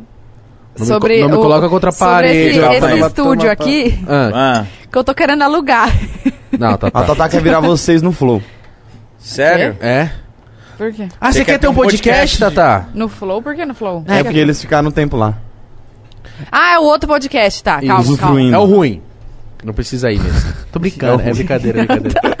Não 0.77 0.85
me 0.85 0.85
sobre 0.85 1.15
co- 1.15 1.21
não 1.23 1.29
me 1.29 1.35
o- 1.35 1.39
coloca 1.41 1.69
contra 1.69 1.89
a 1.89 1.91
sobre 1.91 2.13
parede, 2.13 2.57
esse, 2.59 2.59
esse 2.59 2.99
estúdio 3.07 3.51
aqui 3.51 3.99
Ah, 4.07 4.31
Ah, 4.33 4.65
que 4.91 4.97
eu 4.97 5.03
tô 5.03 5.13
querendo 5.13 5.41
alugar. 5.43 5.89
não, 6.57 6.77
tá, 6.77 6.87
A 6.87 6.91
tá. 6.91 7.03
Tatá 7.03 7.29
quer 7.29 7.41
virar 7.41 7.59
vocês 7.59 8.01
no 8.01 8.11
Flow. 8.11 8.41
sério? 9.19 9.75
É? 9.81 10.09
Por 10.77 10.91
quê? 10.93 11.07
Ah, 11.19 11.31
você 11.31 11.45
quer 11.45 11.59
ter 11.59 11.67
um 11.67 11.73
podcast, 11.75 12.39
Tatá? 12.39 12.85
No 12.93 13.07
Flow? 13.07 13.41
Por 13.41 13.55
que 13.55 13.65
no 13.65 13.73
Flow? 13.75 14.03
É 14.07 14.23
porque 14.23 14.39
eles 14.39 14.59
ficaram 14.59 14.89
um 14.89 14.91
tempo 14.91 15.15
lá. 15.15 15.35
Ah, 16.51 16.73
é 16.73 16.79
o 16.79 16.83
outro 16.83 17.07
podcast, 17.07 17.63
tá. 17.63 17.79
Calma, 17.81 18.17
calma. 18.17 18.41
É 18.41 18.57
o 18.57 18.65
ruim. 18.65 19.01
Não 19.63 19.73
precisa 19.73 20.11
ir 20.11 20.19
mesmo. 20.19 20.53
Tô 20.71 20.79
brincando, 20.79 21.21
é 21.21 21.31
brincadeira, 21.33 21.81
é 21.81 21.85
brincadeira. 21.85 22.37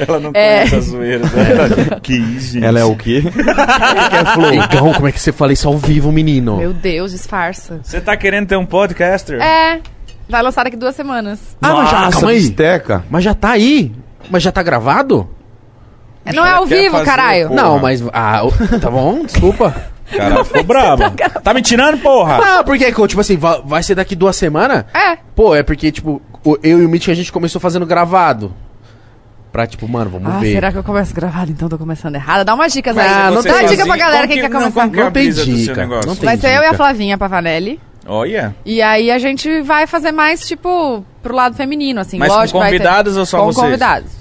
Ela 0.06 0.20
não 0.20 0.30
É. 0.34 0.58
conhece 0.68 0.74
a 0.76 0.80
zoeira. 0.80 1.18
Né? 1.24 1.98
que 2.02 2.14
isso, 2.14 2.52
gente. 2.54 2.64
Ela 2.64 2.80
é 2.80 2.84
o 2.84 2.94
quê? 2.96 3.22
que 3.30 4.16
é 4.16 4.24
Flow? 4.34 4.52
Igão, 4.54 4.92
como 4.94 5.08
é 5.08 5.12
que 5.12 5.20
você 5.20 5.32
fala 5.32 5.52
isso 5.52 5.66
ao 5.68 5.76
vivo, 5.78 6.10
menino? 6.12 6.56
Meu 6.58 6.72
Deus, 6.72 7.12
disfarça. 7.12 7.80
Você 7.82 8.00
tá 8.00 8.16
querendo 8.16 8.46
ter 8.48 8.56
um 8.56 8.66
podcaster? 8.66 9.40
É, 9.40 9.80
vai 10.28 10.42
lançar 10.42 10.64
daqui 10.64 10.76
duas 10.76 10.94
semanas. 10.94 11.56
Ah, 11.62 11.74
mas 11.74 11.90
já, 11.90 12.00
Nossa, 12.00 12.12
calma 12.12 12.30
aí. 12.30 12.36
bisteca. 12.40 13.04
Mas 13.10 13.24
já 13.24 13.34
tá 13.34 13.50
aí? 13.50 13.92
Mas 14.30 14.42
já 14.42 14.52
tá 14.52 14.62
gravado? 14.62 15.28
Não 16.34 16.44
é 16.44 16.50
ao 16.50 16.66
vivo, 16.66 17.02
caralho. 17.04 17.48
pô. 17.48 17.54
Não, 17.54 17.70
Porra. 17.70 17.82
mas. 17.82 18.02
Ah, 18.12 18.42
tá 18.80 18.90
bom, 18.90 19.24
desculpa. 19.24 19.74
Cara, 20.14 20.44
ficou 20.44 20.62
brava. 20.64 21.10
Tá 21.42 21.52
me 21.54 21.62
tirando, 21.62 21.98
porra? 21.98 22.38
Não, 22.38 22.64
porque, 22.64 22.90
tipo 22.92 23.20
assim, 23.20 23.36
va- 23.36 23.60
vai 23.64 23.82
ser 23.82 23.94
daqui 23.94 24.14
duas 24.14 24.36
semanas? 24.36 24.84
É. 24.94 25.16
Pô, 25.34 25.54
é 25.54 25.62
porque, 25.62 25.90
tipo, 25.92 26.20
eu 26.62 26.80
e 26.80 26.84
o 26.84 26.88
Mitch 26.88 27.08
a 27.08 27.14
gente 27.14 27.32
começou 27.32 27.60
fazendo 27.60 27.84
gravado. 27.86 28.52
Pra, 29.52 29.66
tipo, 29.66 29.88
mano, 29.88 30.10
vamos 30.10 30.34
Ah, 30.34 30.38
ver. 30.38 30.52
será 30.52 30.70
que 30.70 30.78
eu 30.78 30.84
começo 30.84 31.14
gravado 31.14 31.50
então? 31.50 31.68
Tô 31.68 31.78
começando 31.78 32.14
errado. 32.14 32.44
Dá 32.44 32.54
umas 32.54 32.72
dicas 32.72 32.96
Ah, 32.98 33.28
aí. 33.28 33.34
não 33.34 33.42
Dá 33.42 33.62
dica 33.62 33.86
pra 33.86 33.96
galera 33.96 34.26
quem 34.28 34.36
que- 34.36 34.42
quer 34.42 34.50
não, 34.50 34.60
começar. 34.60 34.80
como 34.80 34.92
que 34.92 35.00
Não 35.00 35.10
tem 35.10 35.30
dica, 35.30 35.86
não 35.86 36.14
tem 36.16 36.24
Vai 36.26 36.36
ser 36.36 36.48
eu 36.48 36.52
e 36.52 36.56
a 36.58 36.62
dica. 36.64 36.74
Flavinha 36.74 37.16
Pavanelli. 37.18 37.80
Olha. 38.06 38.54
E 38.64 38.80
aí 38.82 39.10
a 39.10 39.18
gente 39.18 39.60
vai 39.62 39.86
fazer 39.86 40.12
mais, 40.12 40.46
tipo, 40.46 41.04
pro 41.22 41.34
lado 41.34 41.56
feminino, 41.56 42.00
assim. 42.00 42.18
Mas 42.18 42.28
Lógico, 42.28 42.58
com 42.58 42.62
vai 42.62 42.70
ter- 42.72 42.78
convidados 42.78 43.16
ou 43.16 43.26
só 43.26 43.38
com 43.40 43.46
vocês? 43.46 43.64
convidados. 43.64 44.12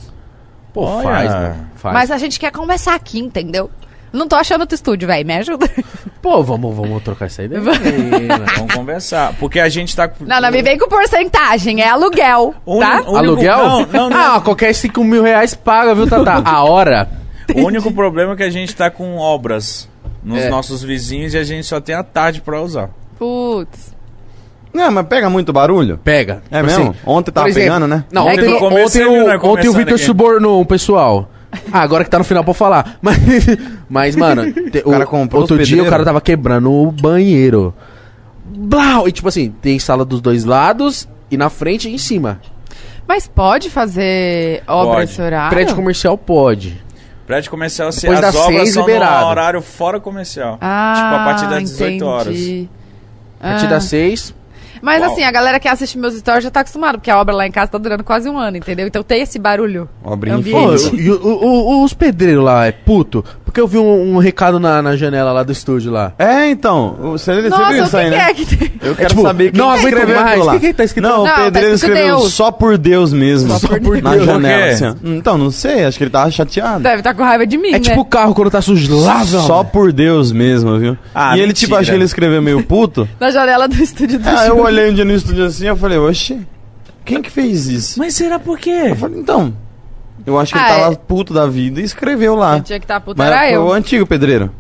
Pô, 0.74 0.86
Olha. 0.86 1.04
faz, 1.04 1.32
mano. 1.32 1.56
Faz. 1.76 1.94
Mas 1.94 2.12
a 2.12 2.18
gente 2.18 2.40
quer 2.40 2.52
começar 2.52 2.96
aqui, 2.96 3.20
entendeu? 3.20 3.70
Não 4.18 4.28
tô 4.28 4.36
achando 4.36 4.62
outro 4.62 4.76
estúdio, 4.76 5.08
velho. 5.08 5.26
Me 5.26 5.36
ajuda. 5.38 5.70
Pô, 6.22 6.44
vamos, 6.44 6.76
vamos 6.76 7.04
trocar 7.04 7.28
essa 7.28 7.44
ideia. 7.44 7.62
Vamos 7.62 8.74
conversar. 8.74 9.34
Porque 9.40 9.60
a 9.60 9.70
gente 9.70 9.96
tá. 9.96 10.10
Não, 10.20 10.42
não 10.42 10.52
me 10.52 10.62
vem 10.62 10.78
com 10.78 10.88
porcentagem, 10.90 11.82
é 11.82 11.88
aluguel, 11.90 12.54
O 12.66 12.80
tá? 12.80 12.96
único- 12.96 13.16
Aluguel? 13.18 13.58
Não, 13.58 13.86
não, 13.86 14.10
não. 14.10 14.36
Ah, 14.36 14.42
qualquer 14.42 14.74
5 14.74 15.04
mil 15.04 15.24
reais 15.24 15.54
paga, 15.54 15.94
viu, 15.96 16.08
Tata? 16.08 16.42
A 16.50 16.64
hora. 16.64 17.08
O 17.56 17.62
único 17.66 17.92
problema 17.94 18.34
é 18.34 18.36
que 18.36 18.44
a 18.44 18.50
gente 18.50 18.76
tá 18.76 18.90
com 18.92 19.16
obras 19.18 19.88
nos 20.24 20.40
É. 20.44 20.50
nossos 20.50 20.84
vizinhos 20.84 21.34
e 21.34 21.38
a 21.38 21.44
gente 21.44 21.66
só 21.66 21.80
tem 21.80 21.96
a 21.96 22.04
tarde 22.04 22.42
pra 22.42 22.62
usar. 22.62 22.90
Putz. 23.18 23.96
Não, 24.74 24.92
mas 24.92 25.08
pega 25.08 25.30
muito 25.30 25.52
barulho? 25.54 25.98
Pega. 26.04 26.44
É 26.52 26.58
Tipo 26.58 26.66
mesmo? 26.68 26.90
assim, 26.92 27.00
Ontem 27.06 27.32
tava 27.32 27.48
exemplo, 27.50 27.68
pegando, 27.70 27.88
né? 27.88 28.04
Não, 28.12 28.28
ontem, 28.28 28.54
ontem, 28.54 28.84
você 28.84 29.00
viu, 29.00 29.24
o, 29.24 29.28
né, 29.28 29.40
ontem 29.42 29.70
o 29.70 29.74
Vitor 29.74 29.94
aqui. 29.96 30.04
subornou 30.04 30.62
o 30.62 30.66
pessoal. 30.66 31.30
Ah, 31.72 31.80
agora 31.82 32.04
que 32.04 32.10
tá 32.10 32.18
no 32.20 32.24
final 32.26 32.44
pra 32.44 32.54
falar. 32.54 32.98
Mas, 33.02 33.16
mas 33.90 34.16
mano, 34.16 34.52
te- 34.72 34.82
O 34.86 34.92
cara 34.92 35.06
comprou 35.06 35.42
outro 35.42 35.64
dia 35.64 35.84
o 35.84 35.90
cara 35.90 36.04
tava 36.04 36.20
quebrando 36.22 36.72
o 36.72 36.92
banheiro. 36.92 37.74
Blau! 38.46 39.08
E 39.08 39.12
tipo 39.12 39.28
assim, 39.28 39.54
tem 39.62 39.78
sala 39.80 40.06
dos 40.06 40.22
dois 40.22 40.46
lados 40.46 41.08
e 41.30 41.38
na 41.38 41.50
frente 41.50 41.90
e 41.90 41.94
em 41.94 41.98
cima. 41.98 42.40
Mas 43.08 43.28
pode 43.28 43.70
fazer 43.70 44.64
obra 44.68 44.96
Pode. 44.98 45.12
esse 45.12 45.22
horário? 45.22 45.50
Prédio 45.50 45.76
comercial 45.76 46.18
pode. 46.18 46.82
Prédio 47.26 47.50
comercial, 47.52 47.92
se 47.92 48.02
Depois 48.02 48.20
as 48.24 48.34
das 48.34 48.36
obras 48.42 48.62
seis, 48.62 48.74
são 48.74 48.86
liberado. 48.86 49.26
no 49.26 49.32
horário 49.32 49.62
fora 49.62 50.00
comercial. 50.00 50.58
Ah, 50.62 50.94
tipo, 50.96 51.16
a 51.16 51.24
partir 51.26 51.50
das 51.50 51.64
18 51.72 52.06
horas. 52.06 52.28
entendi. 52.36 52.70
A 53.40 53.50
partir 53.50 53.66
Ah. 53.66 53.70
das 53.70 53.84
seis. 53.86 54.34
Mas 54.82 55.02
Uau. 55.02 55.12
assim, 55.12 55.24
a 55.24 55.32
galera 55.32 55.60
que 55.60 55.68
assiste 55.68 55.98
meus 55.98 56.16
stories 56.16 56.44
já 56.44 56.52
tá 56.52 56.60
acostumada, 56.62 56.98
porque 57.00 57.10
a 57.10 57.20
obra 57.20 57.34
lá 57.36 57.48
em 57.48 57.52
casa 57.52 57.72
tá 57.72 57.78
durando 57.78 58.04
quase 58.04 58.30
um 58.30 58.38
ano, 58.38 58.58
entendeu? 58.58 58.88
Então 58.88 59.02
tem 59.04 59.22
esse 59.22 59.40
barulho. 59.40 59.90
Obrinha 60.04 60.36
Ambiente. 60.36 60.90
Pô, 60.90 60.96
e 60.96 61.10
o- 61.12 61.22
o- 61.22 61.80
o- 61.80 61.84
os 61.84 61.94
pedreiros 61.94 62.44
lá 62.44 62.66
é 62.68 62.72
puto? 62.72 63.26
Porque 63.48 63.62
eu 63.62 63.68
vi 63.68 63.78
um, 63.78 64.16
um 64.16 64.18
recado 64.20 64.60
na, 64.60 64.82
na 64.82 64.96
janela 64.98 65.32
lá 65.32 65.42
do 65.42 65.52
estúdio 65.54 65.90
lá. 65.92 66.12
É, 66.20 66.50
então. 66.50 66.96
Você, 67.02 67.42
você 67.42 67.48
Nossa, 67.50 67.64
o 67.64 67.90
que, 67.90 67.96
aí, 67.98 68.04
que 68.04 68.10
né? 68.10 68.18
é 68.30 68.34
que 68.34 68.46
tem? 68.46 68.72
Eu 68.84 68.94
quero 68.96 69.10
tipo, 69.10 69.22
saber 69.22 69.52
quem 69.52 69.60
não 69.60 69.68
que 69.72 69.80
aguento 69.80 69.88
escreveu 69.94 70.16
mais. 70.16 70.28
aquilo 70.28 70.46
lá. 70.46 70.54
O 70.56 70.60
que 70.60 70.68
que 70.68 70.74
tá 70.74 70.84
escrito? 70.84 71.04
Não, 71.08 71.18
Não, 71.18 71.24
o 71.24 71.26
tá 71.28 71.44
pedreiro 71.46 71.74
escrito 71.76 71.94
escreveu 71.96 72.18
Deus. 72.20 72.34
só 72.34 72.52
por 72.52 72.78
Deus 72.78 73.14
mesmo. 73.14 73.58
Só 73.58 73.68
por 73.80 74.02
Na 74.02 74.12
Deus. 74.12 74.26
janela, 74.26 74.58
Por 74.60 74.68
quê? 74.68 74.74
assim, 74.74 74.86
ó. 74.86 74.96
Então, 75.16 75.38
não 75.38 75.50
sei, 75.50 75.86
acho 75.86 75.98
que 75.98 76.04
ele 76.04 76.12
tava 76.12 76.30
chateado. 76.30 76.84
Deve 76.84 77.02
tá 77.02 77.14
com 77.14 77.24
raiva 77.24 77.48
de 77.48 77.58
mim, 77.58 77.70
É 77.70 77.72
né? 77.74 77.80
tipo 77.80 78.02
o 78.02 78.06
carro 78.06 78.36
quando 78.36 78.52
tá 78.52 78.60
velho. 78.60 79.48
Só 79.48 79.64
por 79.64 79.92
Deus 79.94 80.32
mesmo, 80.32 80.78
viu? 80.78 80.98
Ah, 81.16 81.32
e 81.38 81.40
ele, 81.40 81.48
mentira. 81.48 81.54
tipo, 81.68 81.76
acho 81.76 81.90
que 81.90 81.96
ele 81.96 82.04
escreveu 82.06 82.42
meio 82.42 82.62
puto. 82.64 83.08
Na 83.20 83.32
janela 83.32 83.68
do 83.68 83.82
estúdio 83.82 84.20
do 84.20 84.28
Ah, 84.30 84.44
eu 84.46 84.50
Júlio. 84.50 84.64
olhei 84.66 84.92
um 84.92 84.94
dia 84.94 85.06
no 85.06 85.14
estúdio 85.14 85.46
assim 85.46 85.66
eu 85.68 85.76
falei, 85.78 85.98
oxe, 85.98 86.40
quem 87.06 87.22
que 87.22 87.32
fez 87.32 87.68
isso? 87.68 87.98
Mas 88.00 88.14
será 88.14 88.38
por 88.38 88.60
quê? 88.60 88.88
Eu 88.90 88.96
falei, 88.96 89.20
então. 89.20 89.54
Eu 90.28 90.38
acho 90.40 90.54
que 90.54 90.60
Ah, 90.60 90.70
ele 90.70 90.80
tava 90.82 90.94
é. 90.94 90.98
puto 90.98 91.34
da 91.34 91.48
vida 91.48 91.80
e 91.82 91.84
escreveu 91.84 92.36
lá. 92.36 92.54
Quem 92.56 92.62
tinha 92.64 92.80
que 92.80 92.86
tá 92.86 93.00
puta 93.00 93.18
Mas 93.24 93.32
era 93.32 93.40
foi 93.48 93.56
eu. 93.56 93.64
o 93.66 93.72
antigo 93.74 94.06
pedreiro. 94.06 94.52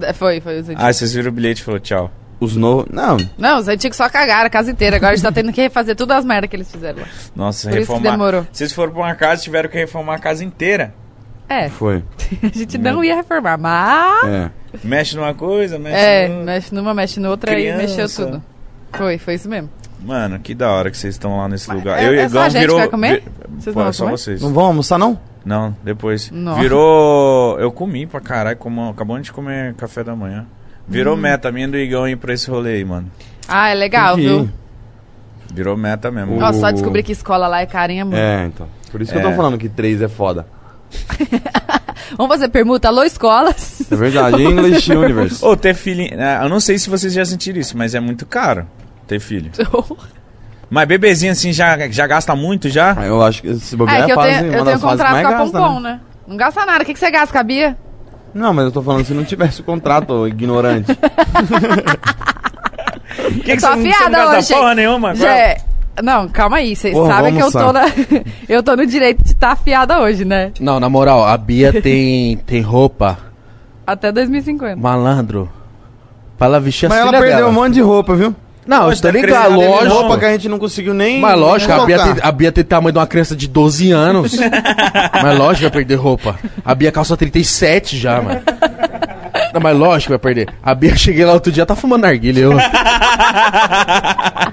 É, 0.00 0.12
Foi, 0.12 0.40
foi 0.40 0.60
os 0.60 0.68
antigos. 0.68 0.84
Ah, 0.84 0.92
vocês 0.92 1.12
viram 1.12 1.28
o 1.28 1.32
bilhete 1.32 1.60
e 1.60 1.64
falou 1.64 1.80
tchau. 1.80 2.10
Os 2.40 2.54
novos. 2.54 2.86
Não, 2.92 3.16
Não, 3.36 3.58
os 3.58 3.66
antigos 3.66 3.96
só 3.96 4.08
cagaram 4.08 4.46
a 4.46 4.50
casa 4.50 4.70
inteira. 4.70 4.94
Agora 4.96 5.12
a 5.12 5.16
gente 5.16 5.24
tá 5.24 5.32
tendo 5.32 5.52
que 5.52 5.60
refazer 5.60 5.96
tudo 5.96 6.12
as 6.12 6.24
merdas 6.24 6.48
que 6.48 6.54
eles 6.54 6.70
fizeram 6.70 7.00
lá. 7.00 7.08
Nossa, 7.34 7.68
Por 7.68 7.78
isso 7.78 7.86
que 7.88 7.92
reformar. 7.94 8.10
demorou. 8.12 8.46
Vocês 8.52 8.72
foram 8.72 8.92
pra 8.92 9.02
uma 9.02 9.14
casa 9.16 9.40
e 9.40 9.44
tiveram 9.44 9.68
que 9.68 9.76
reformar 9.76 10.14
a 10.14 10.18
casa 10.20 10.44
inteira. 10.44 10.94
É, 11.48 11.68
foi. 11.68 12.04
a 12.40 12.56
gente 12.56 12.78
não 12.78 13.02
ia 13.02 13.16
reformar, 13.16 13.58
mas... 13.58 14.24
É. 14.28 14.50
Mexe 14.84 15.16
numa 15.16 15.34
coisa, 15.34 15.78
mexe 15.80 15.96
É, 15.96 16.28
noutra. 16.28 16.44
mexe 16.44 16.74
numa, 16.74 16.94
mexe 16.94 17.18
noutra 17.20 17.52
Criança. 17.52 17.82
e 17.82 17.86
mexeu 17.86 18.08
tudo. 18.26 18.42
Foi, 18.92 19.18
foi 19.18 19.34
isso 19.34 19.48
mesmo. 19.48 19.68
Mano, 20.04 20.38
que 20.38 20.54
da 20.54 20.70
hora 20.70 20.90
que 20.90 20.96
vocês 20.96 21.14
estão 21.14 21.36
lá 21.38 21.48
nesse 21.48 21.70
lugar. 21.72 21.98
é- 22.02 22.06
Eu 22.08 22.14
e 22.14 22.18
é 22.20 22.26
o 22.26 22.30
só 22.30 22.38
a 22.38 22.40
Igão 22.42 22.50
gente 22.50 22.60
virou. 22.60 22.76
vai 22.78 22.88
comer? 22.88 23.22
Vocês 23.58 23.74
Pô, 23.74 23.80
não 23.80 23.82
é 23.82 23.84
vão 23.84 23.92
só 23.92 24.04
comer? 24.04 24.16
vocês. 24.18 24.42
Não 24.42 24.52
vão 24.52 24.64
almoçar, 24.66 24.98
não? 24.98 25.18
Não, 25.44 25.74
depois. 25.82 26.30
Nossa. 26.30 26.60
Virou. 26.60 27.58
Eu 27.58 27.72
comi 27.72 28.06
pra 28.06 28.20
caralho, 28.20 28.56
como... 28.56 28.90
acabamos 28.90 29.24
de 29.24 29.32
comer 29.32 29.74
café 29.74 30.04
da 30.04 30.14
manhã. 30.14 30.46
Virou 30.86 31.14
Hum. 31.14 31.20
meta 31.20 31.50
minha 31.50 31.66
do 31.68 31.76
Igão 31.76 32.06
ir 32.08 32.16
pra 32.16 32.32
esse 32.32 32.50
rolê 32.50 32.74
aí, 32.74 32.84
mano. 32.84 33.10
Ah, 33.48 33.68
é 33.70 33.74
legal, 33.74 34.14
Tem 34.14 34.24
que 34.24 34.30
viu? 34.30 34.44
ir. 34.44 34.50
Virou 35.52 35.76
meta 35.76 36.10
mesmo. 36.10 36.38
Nossa, 36.38 36.60
só 36.60 36.70
descobrir 36.70 37.02
que 37.02 37.12
escola 37.12 37.48
lá 37.48 37.60
é 37.60 37.66
carinha 37.66 38.04
muito. 38.04 38.18
É, 38.18 38.44
então. 38.46 38.68
Por 38.92 39.00
isso 39.02 39.10
que 39.12 39.18
eu 39.18 39.22
tô 39.22 39.28
É. 39.30 39.34
falando 39.34 39.58
que 39.58 39.68
três 39.68 40.00
é 40.02 40.08
foda. 40.08 40.46
Vamos 42.16 42.32
fazer 42.34 42.48
permuta? 42.48 42.88
Alô, 42.88 43.02
escolas? 43.04 43.82
É 43.90 43.96
verdade. 43.96 44.42
English 44.42 44.90
Universe. 44.92 45.44
Ô, 45.44 45.56
ter 45.56 45.74
filho. 45.74 46.02
é, 46.02 46.42
Eu 46.42 46.48
não 46.48 46.60
sei 46.60 46.78
se 46.78 46.88
vocês 46.88 47.12
já 47.12 47.24
sentiram 47.24 47.58
isso, 47.60 47.76
mas 47.76 47.94
é 47.94 48.00
muito 48.00 48.24
caro 48.26 48.66
ter 49.08 49.20
filho. 49.20 49.50
Mas 50.70 50.86
bebezinho 50.86 51.32
assim 51.32 51.52
já, 51.52 51.88
já 51.88 52.06
gasta 52.06 52.36
muito 52.36 52.68
já? 52.68 52.94
Ah, 52.98 53.06
Eu 53.06 53.22
acho 53.22 53.40
que 53.42 53.48
esse 53.48 53.74
bobear 53.74 54.02
é 54.02 54.04
que 54.04 54.12
eu 54.12 54.18
tenho, 54.18 54.52
eu 54.52 54.64
tenho 54.64 54.78
contrato 54.80 55.10
com 55.10 55.16
a 55.16 55.22
gasta, 55.32 55.58
Pompom, 55.58 55.80
né? 55.80 55.90
né? 55.92 56.00
Não 56.26 56.36
gasta 56.36 56.66
nada. 56.66 56.82
O 56.82 56.86
que, 56.86 56.92
que 56.92 56.98
você 57.00 57.10
gasta, 57.10 57.32
cabia? 57.32 57.76
Não, 58.34 58.52
mas 58.52 58.66
eu 58.66 58.70
tô 58.72 58.82
falando 58.82 59.04
se 59.06 59.14
não 59.14 59.24
tivesse 59.24 59.62
o 59.62 59.64
contrato, 59.64 60.28
ignorante. 60.28 60.92
Que 63.32 63.40
que 63.42 63.50
Eu 63.52 63.56
tô 63.60 63.66
você 63.76 63.88
afiada 63.88 64.10
não 64.18 64.32
gasta 64.32 64.38
hoje. 64.38 64.54
porra 64.54 64.74
nenhuma? 64.74 65.14
Já 65.14 65.34
é- 65.36 65.56
Não, 66.02 66.28
calma 66.28 66.58
aí. 66.58 66.76
Vocês 66.76 66.94
sabem 66.96 67.34
que 67.34 67.42
eu 67.42 67.50
tô, 67.50 67.72
na... 67.72 67.82
eu 68.48 68.62
tô 68.62 68.76
no 68.76 68.86
direito 68.86 69.22
de 69.24 69.30
estar 69.32 69.52
afiada 69.52 69.98
hoje, 70.00 70.24
né? 70.24 70.52
Não, 70.60 70.78
na 70.78 70.88
moral, 70.88 71.24
a 71.24 71.36
Bia 71.36 71.80
tem, 71.82 72.36
tem 72.38 72.60
roupa, 72.60 73.18
Até 73.86 74.12
2050. 74.12 74.76
malandro. 74.76 75.50
Pra 76.36 76.46
ela 76.46 76.60
vestir 76.60 76.88
mas 76.88 76.98
ela 76.98 77.10
perdeu 77.10 77.36
dela. 77.38 77.48
um 77.48 77.52
monte 77.52 77.74
de 77.74 77.80
roupa, 77.80 78.14
viu? 78.14 78.34
Não, 78.68 78.90
tô 78.90 79.00
tá 79.00 79.10
ligado, 79.10 79.54
lógico. 79.54 79.84
não. 79.86 79.96
Roupa 80.02 80.18
que 80.18 80.24
a 80.26 80.32
gente 80.32 80.46
não 80.46 80.58
conseguiu 80.58 80.92
nem. 80.92 81.18
Mas 81.20 81.38
lógico, 81.38 81.72
a 81.72 81.86
Bia, 81.86 81.98
tem, 81.98 82.14
a 82.20 82.30
Bia 82.30 82.52
tem 82.52 82.62
tamanho 82.62 82.92
de 82.92 82.98
uma 82.98 83.06
criança 83.06 83.34
de 83.34 83.48
12 83.48 83.90
anos. 83.92 84.36
mas 85.22 85.38
lógico 85.38 85.56
que 85.56 85.62
vai 85.62 85.70
perder 85.70 85.94
roupa. 85.94 86.38
A 86.62 86.74
Bia 86.74 86.92
calça 86.92 87.16
37 87.16 87.96
já, 87.96 88.20
mano. 88.20 88.42
Não, 89.54 89.60
mas 89.62 89.74
lógico 89.74 90.08
que 90.08 90.10
vai 90.10 90.18
perder. 90.18 90.54
A 90.62 90.74
Bia, 90.74 90.94
cheguei 90.94 91.24
lá 91.24 91.32
outro 91.32 91.50
dia, 91.50 91.64
tá 91.64 91.74
fumando 91.74 92.02
narguilha. 92.02 92.40
Eu... 92.40 92.52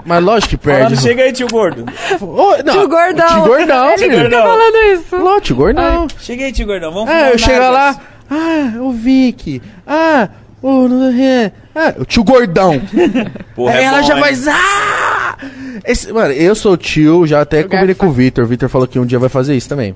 mas 0.06 0.24
lógico 0.24 0.52
que 0.52 0.58
perde. 0.58 0.96
Falando, 0.96 1.02
chega 1.02 1.24
aí, 1.24 1.34
tio 1.34 1.48
gordo. 1.52 1.86
Ô, 2.22 2.56
não, 2.64 2.74
Tio 2.74 2.88
Gordão. 2.88 3.28
Tio 3.28 3.44
Gordão, 3.44 3.90
Ele 3.90 3.98
filho. 3.98 4.24
fica 4.24 4.42
falando 4.44 4.76
isso. 4.94 5.16
Lógico, 5.18 5.42
tio 5.42 5.56
Gordão. 5.58 6.08
Chega 6.20 6.46
aí, 6.46 6.54
tio 6.54 6.66
gordão. 6.66 6.94
Vamos 6.94 7.10
fumar 7.10 7.26
É, 7.26 7.34
eu 7.34 7.38
chego 7.38 7.70
lá, 7.70 8.00
ah, 8.32 8.72
o 8.80 8.92
Vicky, 8.94 9.62
ah, 9.86 10.30
o 10.68 10.88
não 10.88 11.12
sei 11.12 11.18
quem, 11.18 11.52
ah, 11.76 11.94
o 11.98 12.06
tio 12.06 12.24
Gordão. 12.24 12.82
Porra, 13.56 13.74
Aí 13.74 13.84
é 13.84 13.84
ela 13.84 14.02
bom, 14.02 14.08
já 14.08 14.16
hein? 14.16 14.22
faz, 14.22 14.48
ah! 14.48 15.38
Esse, 15.86 16.12
mano, 16.12 16.34
eu 16.34 16.56
sou 16.56 16.76
tio, 16.76 17.28
já 17.28 17.42
até 17.42 17.60
Eu 17.60 17.64
combinei 17.66 17.88
quero 17.88 18.00
com 18.00 18.08
o 18.08 18.12
Vitor. 18.12 18.44
O 18.46 18.48
Vitor 18.48 18.70
falou 18.70 18.88
que 18.88 18.98
um 18.98 19.06
dia 19.06 19.20
vai 19.20 19.30
fazer 19.30 19.56
isso 19.56 19.70
também. 19.70 19.94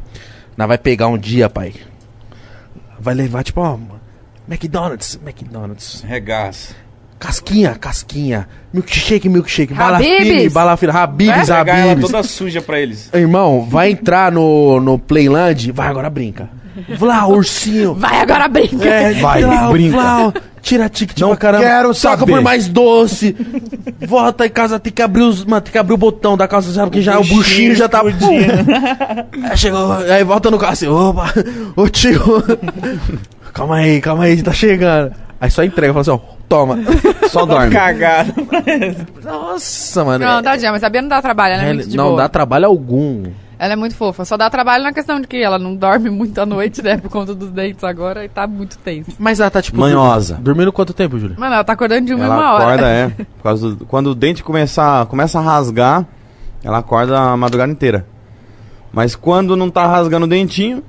Nós 0.55 0.67
vai 0.67 0.77
pegar 0.77 1.07
um 1.07 1.17
dia, 1.17 1.49
pai. 1.49 1.73
Vai 2.99 3.15
levar, 3.15 3.43
tipo, 3.43 3.61
ó, 3.61 3.77
McDonald's, 4.47 5.19
McDonald's. 5.25 6.03
Regaça. 6.05 6.75
Casquinha, 7.17 7.75
casquinha. 7.75 8.47
Milkshake, 8.73 9.27
milkshake. 9.27 9.73
Habib's. 9.73 10.07
fine, 10.17 10.49
bala 10.49 10.77
fine. 10.77 10.91
Habib's, 10.91 11.47
Pegar 11.47 11.77
ela 11.77 11.91
Habib's. 11.91 12.11
toda 12.11 12.23
suja 12.23 12.61
pra 12.61 12.79
eles. 12.79 13.09
Irmão, 13.13 13.65
vai 13.69 13.91
entrar 13.91 14.31
no, 14.31 14.79
no 14.79 14.97
Playland, 14.97 15.71
vai 15.71 15.87
agora 15.87 16.09
brinca. 16.09 16.49
Vlá, 16.97 17.27
ursinho. 17.27 17.93
Vai, 17.95 18.21
agora 18.21 18.47
brinca. 18.47 18.85
É, 18.87 19.13
Vai, 19.13 19.41
Vlá, 19.43 19.71
brinca. 19.71 19.97
Vlá, 19.97 20.33
tira 20.61 20.89
ticket 20.89 21.19
Não 21.19 21.29
pra 21.29 21.37
caramba. 21.37 21.63
quero 21.63 21.93
saber. 21.93 22.25
por 22.25 22.41
mais 22.41 22.67
doce. 22.67 23.35
Volta 24.07 24.45
em 24.45 24.49
casa, 24.49 24.79
tem 24.79 24.91
que 24.93 25.01
abrir 25.01 25.23
os, 25.23 25.43
mano, 25.45 25.61
tem 25.61 25.71
que 25.71 25.77
abrir 25.77 25.93
o 25.93 25.97
botão 25.97 26.35
da 26.37 26.47
calça, 26.47 26.71
sabe 26.71 26.91
que 26.91 27.01
já 27.01 27.19
o 27.19 27.23
buchinho 27.23 27.75
já 27.75 27.87
tá. 27.89 28.01
aí 29.49 29.57
chegou, 29.57 29.91
aí 29.93 30.23
volta 30.23 30.49
no 30.51 30.57
carro 30.59 30.73
assim, 30.73 30.87
opa, 30.87 31.33
ô 31.75 31.87
tio. 31.89 32.21
calma 33.53 33.77
aí, 33.77 34.01
calma 34.01 34.23
aí, 34.25 34.41
tá 34.41 34.51
chegando. 34.53 35.11
Aí 35.41 35.49
só 35.49 35.63
entrega, 35.63 35.93
fala 35.93 36.01
assim, 36.01 36.11
ó, 36.11 36.19
toma. 36.49 36.77
Só 37.29 37.45
dorme. 37.45 37.71
Cagado. 37.73 38.33
Nossa, 39.23 40.03
mano. 40.03 40.25
Não, 40.25 40.39
é- 40.39 40.41
tadinha, 40.41 40.71
mas 40.71 40.83
a 40.83 40.89
Bia 40.89 41.01
não 41.01 41.09
dá 41.09 41.21
trabalho, 41.21 41.53
é 41.55 41.69
é- 41.71 41.75
de 41.75 41.95
não 41.95 42.05
boa. 42.09 42.17
dá 42.17 42.29
trabalho 42.29 42.65
algum. 42.65 43.23
Ela 43.59 43.73
é 43.73 43.75
muito 43.75 43.93
fofa. 43.93 44.23
Só 44.23 44.37
dá 44.37 44.49
trabalho 44.49 44.85
na 44.85 44.93
questão 44.93 45.19
de 45.19 45.27
que 45.27 45.35
ela 45.35 45.59
não 45.59 45.75
dorme 45.75 46.09
muito 46.09 46.39
à 46.39 46.45
noite, 46.45 46.81
né? 46.81 46.95
Por 46.95 47.11
conta 47.11 47.35
dos 47.35 47.49
dentes 47.51 47.83
agora 47.83 48.23
e 48.23 48.29
tá 48.29 48.47
muito 48.47 48.77
tenso. 48.77 49.11
Mas 49.19 49.41
ela 49.41 49.51
tá 49.51 49.61
tipo. 49.61 49.77
Manhosa. 49.77 50.35
Dormindo 50.41 50.71
quanto 50.71 50.93
tempo, 50.93 51.19
Júlia? 51.19 51.35
Mano, 51.37 51.55
ela 51.55 51.63
tá 51.65 51.73
acordando 51.73 52.05
de 52.07 52.13
uma 52.13 52.23
em 52.23 52.25
Ela 52.27 52.35
uma 52.37 52.53
hora. 52.53 52.63
acorda, 52.63 52.87
é. 52.87 53.07
Por 53.37 53.43
causa 53.43 53.75
do- 53.75 53.85
quando 53.85 54.07
o 54.11 54.15
dente 54.15 54.41
começa, 54.43 55.05
começa 55.09 55.39
a 55.39 55.41
rasgar, 55.41 56.05
ela 56.63 56.77
acorda 56.77 57.19
a 57.19 57.35
madrugada 57.35 57.69
inteira. 57.71 58.05
Mas 58.93 59.13
quando 59.15 59.57
não 59.57 59.69
tá 59.69 59.85
rasgando 59.85 60.25
o 60.25 60.29
dentinho, 60.29 60.81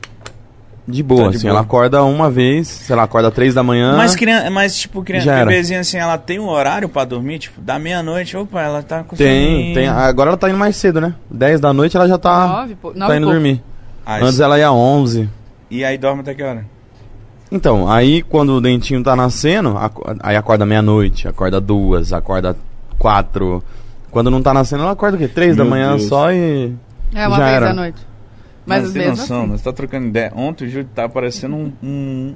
de 0.91 1.03
boa, 1.03 1.25
Tá 1.25 1.31
de 1.31 1.37
assim. 1.37 1.47
boa. 1.47 1.53
Ela 1.53 1.61
acorda 1.61 2.03
uma 2.05 2.31
vez, 2.31 2.69
sei 2.69 2.95
lá, 2.97 3.05
acorda 3.05 3.31
três 3.31 3.55
da 3.55 3.63
manhã. 3.63 3.97
Mas, 3.97 4.15
criança, 4.17 4.51
mas 4.51 4.77
tipo, 4.77 5.03
criança, 5.03 5.33
bebezinha 5.45 5.81
assim, 5.81 5.97
ela 5.99 6.19
tem 6.19 6.39
um 6.39 6.49
horário 6.49 6.89
pra 6.89 7.05
dormir? 7.05 7.39
Tipo, 7.39 7.61
da 7.61 7.79
meia-noite, 7.79 8.37
opa, 8.37 8.61
ela 8.61 8.83
tá 8.83 9.03
com 9.05 9.17
Tem, 9.17 9.51
soninho. 9.57 9.75
tem. 9.75 9.89
Agora 9.89 10.31
ela 10.31 10.37
tá 10.37 10.49
indo 10.49 10.59
mais 10.59 10.77
cedo, 10.77 11.01
né? 11.01 11.15
10 11.31 11.61
da 11.61 11.73
noite 11.73 11.97
ela 11.97 12.07
já 12.09 12.19
tá, 12.19 12.47
Nove, 12.47 12.75
pô. 12.75 12.91
tá 12.93 12.99
Nove 12.99 13.15
e 13.15 13.17
indo 13.17 13.27
dormir. 13.31 13.63
Ah, 14.05 14.17
Antes 14.17 14.41
ela 14.41 14.59
ia 14.59 14.73
11. 14.73 15.29
E 15.71 15.85
aí 15.85 15.97
dorme 15.97 16.21
até 16.23 16.35
que 16.35 16.43
hora? 16.43 16.65
Então, 17.53 17.91
aí 17.91 18.23
quando 18.23 18.51
o 18.55 18.61
dentinho 18.61 19.03
tá 19.03 19.15
nascendo, 19.17 19.75
aí 20.21 20.37
acorda 20.37 20.65
meia-noite, 20.67 21.27
acorda 21.27 21.61
duas, 21.61 22.13
acorda 22.13 22.57
quatro. 22.99 23.63
Quando 24.11 24.31
não 24.31 24.43
tá 24.43 24.53
nascendo, 24.53 24.83
ela 24.83 24.93
acorda 24.93 25.17
o 25.17 25.21
quê? 25.21 25.29
Três 25.29 25.57
da 25.57 25.63
Meu 25.65 25.71
manhã 25.71 25.91
Deus. 25.97 26.05
só 26.09 26.33
e. 26.33 26.73
É 27.15 27.27
uma 27.27 27.37
Já 27.39 27.45
vez 27.45 27.57
era. 27.57 27.71
à 27.71 27.73
noite. 27.75 28.07
Mas 28.71 28.85
Mas 28.85 28.93
tem 28.93 29.03
mesmo 29.03 29.17
noção, 29.19 29.43
assim. 29.43 29.51
Você 29.53 29.65
tá 29.65 29.73
trocando 29.73 30.07
ideia. 30.07 30.33
Ontem 30.35 30.65
o 30.65 30.69
Júlio 30.71 30.89
tá 30.95 31.09
parecendo 31.09 31.57
um, 31.57 31.73
um, 31.83 32.35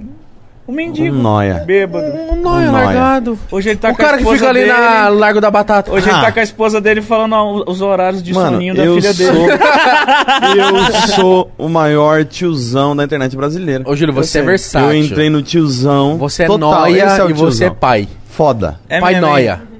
Um 0.67 0.73
mendigo. 0.73 1.15
Um 1.17 1.23
nóia. 1.23 1.63
Bêbado. 1.67 2.07
Um 2.07 2.41
nóia 2.41 2.69
Um 2.69 2.73
nóia. 2.73 2.85
largado. 2.87 3.39
Hoje 3.51 3.69
ele 3.71 3.79
tá 3.79 3.91
o 3.91 3.95
com 3.95 4.03
a 4.03 4.05
cara 4.05 4.17
que 4.17 4.23
esposa 4.23 4.39
fica 4.39 4.51
ali 4.51 4.61
dele. 4.61 4.73
na 4.73 5.09
Largo 5.09 5.41
da 5.41 5.51
Batata. 5.51 5.93
Hoje 5.93 6.09
Ah. 6.09 6.13
ele 6.15 6.21
tá 6.23 6.33
com 6.33 6.41
a 6.41 6.43
esposa 6.43 6.81
dele 6.81 7.03
falando 7.03 7.65
os 7.71 7.81
horários 7.83 8.23
de 8.23 8.33
Mano, 8.33 8.53
soninho 8.53 8.75
da 8.75 8.85
eu 8.85 8.95
filha 8.95 9.13
sou, 9.15 9.27
dele. 9.27 9.53
eu 10.59 11.09
sou 11.15 11.51
o 11.59 11.69
maior 11.69 12.25
tiozão 12.25 12.97
da 12.97 13.05
internet 13.05 13.37
brasileira. 13.37 13.85
Ô, 13.87 13.95
Júlio, 13.95 14.15
você 14.15 14.39
é 14.39 14.41
Eu 14.43 14.47
versátil. 14.47 14.95
entrei 14.95 15.29
no 15.31 15.43
tiozão. 15.43 16.17
Você 16.19 16.45
é 16.45 16.47
total. 16.47 16.71
nóia 16.71 17.05
Esse 17.07 17.21
é 17.21 17.31
e 17.31 17.33
você 17.33 17.65
é 17.67 17.71
pai. 17.71 18.09
Foda. 18.27 18.81
É 18.89 19.01
pai 19.01 19.15
hein? 19.15 19.21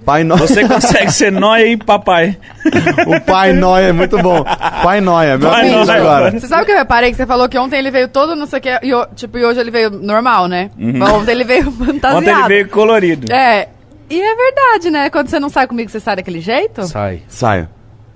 Pai 0.05 0.23
nóia. 0.23 0.41
Você 0.41 0.69
consegue 0.69 1.11
ser 1.13 1.33
nóia 1.33 1.67
e 1.67 1.77
papai. 1.77 2.37
o 3.07 3.21
pai 3.23 3.53
nóia 3.53 3.87
é 3.87 3.93
muito 3.93 4.19
bom. 4.19 4.45
Pai 4.83 5.01
nóia, 5.01 5.39
meu 5.39 5.49
Pai 5.49 5.71
nóia. 5.71 5.93
agora. 5.95 6.31
Você 6.39 6.47
sabe 6.47 6.63
o 6.63 6.67
que 6.67 6.73
eu 6.73 6.77
reparei? 6.77 7.11
Que 7.11 7.17
você 7.17 7.27
falou 7.27 7.49
que 7.49 7.59
ontem 7.59 7.79
ele 7.79 7.91
veio 7.91 8.09
todo 8.09 8.37
não 8.37 8.47
sei 8.47 8.59
o 8.59 8.63
que, 8.63 8.69
e, 8.69 9.07
tipo, 9.15 9.39
e 9.39 9.45
hoje 9.45 9.61
ele 9.61 9.71
veio 9.71 9.89
normal, 9.91 10.47
né? 10.47 10.71
Mas 10.77 11.11
ontem 11.11 11.31
ele 11.33 11.45
veio 11.45 11.71
fantasiado. 11.73 12.19
Ontem 12.19 12.31
ele 12.31 12.49
veio 12.49 12.69
colorido. 12.69 13.33
É. 13.33 13.69
E 14.11 14.21
é 14.21 14.35
verdade, 14.37 14.91
né? 14.91 15.09
Quando 15.09 15.29
você 15.29 15.41
não 15.41 15.49
sai 15.49 15.67
comigo, 15.67 15.91
você 15.91 15.99
sai 15.99 16.17
daquele 16.17 16.41
jeito? 16.41 16.83
Sai. 16.87 17.23
Saio. 17.27 17.67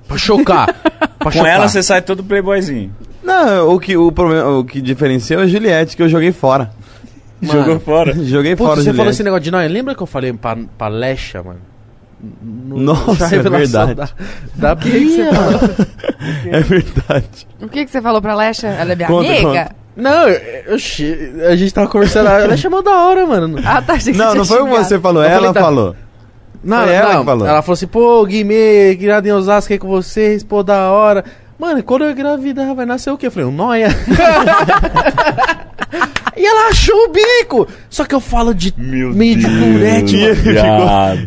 Pra 0.07 0.19
chocar. 0.19 0.67
pra 1.19 1.25
Com 1.25 1.31
chocar. 1.31 1.51
ela 1.53 1.69
você 1.69 1.83
sai 1.83 2.03
todo 2.03 2.23
playboyzinho. 2.23 2.93
Não, 3.23 3.71
o 3.75 3.81
que, 3.81 3.97
o, 3.97 4.13
problema, 4.13 4.59
o 4.59 4.65
que 4.65 4.81
diferencia 4.83 5.37
é 5.37 5.41
o 5.41 5.49
Juliette, 5.49 5.97
que 5.97 6.03
eu 6.03 6.09
joguei 6.09 6.33
fora. 6.33 6.71
Mano. 7.41 7.61
Jogou 7.61 7.81
fora. 7.81 8.13
Joguei 8.25 8.57
Puta, 8.57 8.69
fora 8.71 8.81
você 8.81 8.85
falou 8.91 8.97
Juliette. 8.97 9.11
esse 9.15 9.23
negócio 9.23 9.43
de 9.45 9.51
nóia. 9.51 9.69
Lembra 9.69 9.95
que 9.95 10.03
eu 10.03 10.07
falei 10.07 10.33
pra, 10.33 10.57
pra 10.77 10.89
Lecha, 10.89 11.43
mano? 11.43 11.61
No- 12.21 12.79
Nossa, 12.79 13.35
é 13.37 13.39
verdade. 13.43 13.95
Da, 13.95 14.09
da 14.57 14.75
Bia. 14.75 15.31
É 16.51 16.61
verdade. 16.61 17.47
O 17.61 17.69
que, 17.69 17.85
que 17.85 17.91
você 17.91 18.03
falou 18.03 18.21
pra 18.21 18.35
Lesha? 18.35 18.67
Ela 18.69 18.93
é 18.93 18.97
minha 18.97 19.09
Conta, 19.09 19.29
amiga? 19.29 19.47
conta. 19.49 19.77
Não, 19.97 20.29
eu, 20.29 20.77
eu 20.77 21.49
a 21.49 21.57
gente 21.57 21.73
tava 21.75 21.89
conversando. 21.89 22.27
A 22.29 22.39
Lecha 22.39 22.69
é 22.69 22.83
da 22.83 23.05
hora, 23.07 23.27
mano. 23.27 23.59
Ah, 23.65 23.81
tá. 23.83 23.95
achei 23.95 24.13
que 24.13 24.19
Não, 24.19 24.31
você 24.31 24.39
não 24.39 24.45
foi 24.45 24.57
o 24.59 24.65
que 24.65 24.71
xingado. 24.71 24.89
você 24.89 24.99
falou, 25.01 25.23
Eu 25.23 25.29
ela 25.29 25.39
falei, 25.41 25.53
tá. 25.55 25.61
falou. 25.61 25.97
Não, 26.65 26.85
Foi 26.85 26.93
ela 26.93 27.13
não. 27.15 27.21
que 27.21 27.25
falou. 27.27 27.47
Ela 27.47 27.63
falou 27.63 27.75
assim, 27.75 27.87
pô, 27.87 28.25
Guimê, 28.27 28.97
criado 28.99 29.27
em 29.27 29.33
Osasco 29.33 29.73
aí 29.73 29.79
com 29.79 29.89
vocês, 29.89 30.43
pô, 30.43 30.63
da 30.63 30.91
hora. 30.91 31.25
Mano, 31.59 31.83
quando 31.83 32.05
eu 32.05 32.11
engravidar, 32.13 32.73
vai 32.75 32.87
nascer 32.87 33.11
o 33.11 33.19
quê? 33.19 33.27
Eu 33.27 33.31
falei, 33.33 33.49
um 33.49 33.53
nóia. 33.53 33.89
e 36.37 36.47
ela 36.47 36.69
achou 36.69 36.95
o 37.07 37.09
bico. 37.09 37.67
Só 37.91 38.05
que 38.05 38.15
eu 38.15 38.21
falo 38.21 38.55
de 38.55 38.73
Meu 38.77 39.11
meio 39.11 39.37
de 39.37 39.45
Deus. 39.47 39.59
purete, 39.59 40.17
E 40.17 40.23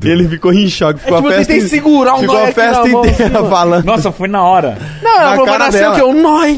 ele 0.07 0.21
ele 0.21 0.29
ficou 0.29 0.53
em 0.53 0.69
choque. 0.69 1.01
Ficou 1.01 1.17
tipo, 1.17 1.27
a 1.27 1.31
eu 1.31 1.37
festa, 1.37 1.53
tentei 1.53 1.67
segurar 1.67 2.15
o 2.15 2.19
ficou 2.19 2.37
a 2.37 2.43
aqui 2.43 2.53
festa 2.53 2.83
na 2.83 2.87
mão, 2.87 3.05
inteira 3.05 3.39
assim, 3.39 3.49
falando. 3.49 3.83
Nossa, 3.85 4.11
foi 4.11 4.27
na 4.29 4.41
hora. 4.43 4.77
Não, 5.01 5.11
ela 5.11 5.21
Na 5.21 5.29
falou, 5.31 5.45
vai 5.45 5.57
cara 5.57 5.65
nascer 5.65 5.89
o 5.89 5.95
quê? 5.95 6.01
Um 6.03 6.21
nóia. 6.21 6.55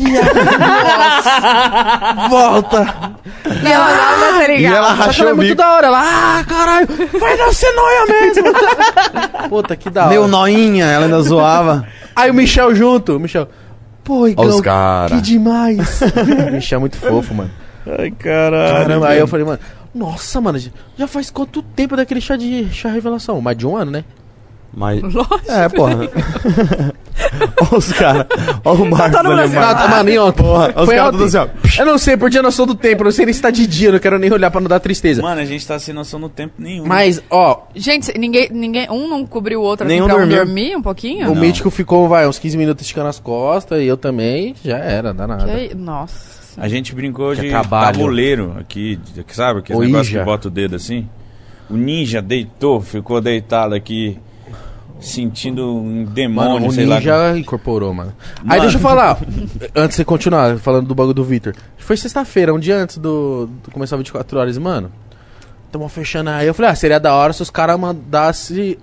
Nossa. 0.60 2.28
Volta. 2.30 3.14
Não, 3.46 3.72
não, 3.72 4.34
não, 4.34 4.40
tá 4.40 4.54
E 4.54 4.66
ela 4.66 4.90
Só 4.90 4.94
que 4.96 5.02
rachou 5.02 5.22
ela 5.24 5.30
é 5.30 5.34
o 5.34 5.36
muito 5.36 5.50
bico. 5.50 5.62
da 5.62 5.74
hora. 5.76 5.88
Ela, 5.88 6.02
ah, 6.04 6.44
caralho, 6.48 6.88
vai 7.20 7.38
nascer 7.38 7.74
nóia 7.74 8.06
mesmo. 8.06 8.44
Puta, 9.50 9.76
que 9.76 9.90
da 9.90 10.02
hora. 10.02 10.10
Meu 10.12 10.28
noinha, 10.28 10.86
ela 10.86 11.06
ainda 11.06 11.22
zoava. 11.22 11.88
Aí 12.16 12.30
o 12.30 12.34
Michel 12.34 12.76
junto. 12.76 13.16
O 13.18 13.20
Michel, 13.20 13.48
pô, 14.04 14.28
Igão, 14.28 14.46
Os 14.46 14.62
cara. 14.62 15.16
que 15.16 15.22
demais. 15.22 16.02
o 16.50 16.52
Michel 16.52 16.78
é 16.78 16.80
muito 16.80 16.98
fofo, 16.98 17.34
mano. 17.34 17.52
Ai, 18.00 18.12
caralho. 18.12 18.86
Caramba, 18.86 19.08
aí 19.10 19.20
eu 19.20 19.28
falei, 19.28 19.46
mano, 19.46 19.60
nossa, 19.94 20.42
mano, 20.42 20.60
já 20.98 21.08
faz 21.08 21.30
quanto 21.30 21.62
tempo 21.62 21.96
daquele 21.96 22.22
chá 22.22 22.36
de 22.36 22.70
chá 22.72 22.90
revelação? 22.90 23.40
Mais 23.42 23.58
de 23.58 23.68
um 23.68 23.76
ano, 23.76 23.92
né? 23.92 24.04
Mas. 24.76 25.02
É, 25.48 25.70
porra. 25.70 26.10
Olha 27.62 27.78
os 27.78 27.94
caras. 27.94 28.26
Olha 28.66 28.82
o 28.84 28.90
Marcos 28.90 29.12
todo 29.18 29.30
mundo 29.30 29.40
ali, 29.40 29.48
assim, 29.48 29.58
o 29.58 29.60
Marcos. 29.62 29.84
Ah, 29.84 29.88
mano, 29.88 30.26
ontem? 30.26 30.44
Porra, 30.44 30.74
os 30.76 30.86
Foi 30.86 30.96
caras 30.96 31.22
assim, 31.36 31.38
ó. 31.38 31.48
Eu 31.82 31.86
não 31.86 31.98
sei, 31.98 32.18
perdi 32.18 32.40
a 32.40 32.42
noção 32.42 32.66
do 32.66 32.76
tempo, 32.76 33.02
eu 33.02 33.06
não 33.06 33.12
sei 33.12 33.26
nem 33.26 33.34
se 33.34 33.42
tá 33.42 33.52
de 33.52 33.68
dia, 33.68 33.92
não 33.92 34.00
quero 34.00 34.18
nem 34.18 34.32
olhar 34.32 34.50
pra 34.50 34.60
não 34.60 34.68
dar 34.68 34.80
tristeza. 34.80 35.22
Mano, 35.22 35.40
a 35.40 35.46
gente 35.46 35.66
tá 35.66 35.78
sem 35.78 35.94
noção 35.94 36.20
do 36.20 36.28
tempo 36.28 36.56
nenhum. 36.58 36.86
Mas, 36.86 37.22
ó, 37.30 37.64
Gente, 37.76 38.18
ninguém, 38.18 38.50
ninguém, 38.52 38.88
um 38.90 39.08
não 39.08 39.26
cobriu 39.26 39.62
o 39.62 39.64
outro 39.64 39.86
assim 39.86 39.96
Nenhum 39.96 40.08
pra 40.08 40.18
um 40.24 40.28
dormir 40.28 40.76
um 40.76 40.82
pouquinho? 40.82 41.32
o 41.32 41.36
mítico 41.36 41.70
ficou, 41.70 42.08
vai, 42.08 42.28
uns 42.28 42.40
15 42.40 42.58
minutos 42.58 42.82
esticando 42.84 43.08
as 43.10 43.20
costas 43.20 43.80
e 43.82 43.86
eu 43.86 43.96
também, 43.98 44.56
já 44.64 44.78
era, 44.78 45.14
dá 45.14 45.28
nada. 45.28 45.46
Que 45.46 45.76
Nossa. 45.76 46.44
A 46.58 46.68
gente 46.68 46.94
brincou 46.94 47.34
Que 47.36 47.42
de 47.42 47.50
trabalho. 47.50 47.98
tabuleiro 47.98 48.56
aqui, 48.60 49.00
sabe? 49.28 49.60
Aquele 49.60 49.80
negócio 49.80 50.18
que 50.20 50.24
bota 50.26 50.48
o 50.48 50.52
dedo 50.52 50.76
assim. 50.76 51.08
O 51.70 51.76
ninja 51.76 52.22
deitou, 52.22 52.82
ficou 52.82 53.20
deitado 53.22 53.74
aqui, 53.74 54.20
sentindo 55.00 55.76
um 55.76 56.06
demônio, 56.06 56.54
Mano, 56.54 56.68
o 56.68 56.72
sei 56.72 56.86
lá. 56.86 56.98
ninja 56.98 57.38
incorporou, 57.38 57.94
mano. 57.94 58.14
Aí 58.40 58.46
Mano. 58.48 58.62
deixa 58.62 58.78
eu 58.78 58.82
falar, 58.82 59.20
antes 59.76 59.90
de 59.90 59.96
você 59.96 60.06
continuar 60.06 60.58
falando 60.58 60.88
do 60.88 60.96
bagulho 60.96 61.14
do 61.14 61.24
Victor. 61.24 61.56
Foi 61.78 61.98
sexta-feira, 61.98 62.54
um 62.54 62.60
dia 62.60 62.78
antes 62.78 62.98
do, 62.98 63.50
do 63.64 63.72
começar 63.72 63.98
24 63.98 64.40
horas, 64.40 64.58
mano. 64.58 64.92
Tamo 65.72 65.88
fechando 65.90 66.30
aí. 66.30 66.48
Eu 66.48 66.54
falei, 66.54 66.72
ah, 66.72 66.76
seria 66.76 67.00
da 67.00 67.14
hora 67.14 67.34
se 67.34 67.42
os 67.42 67.50
caras 67.50 67.78
mandassem 67.80 68.78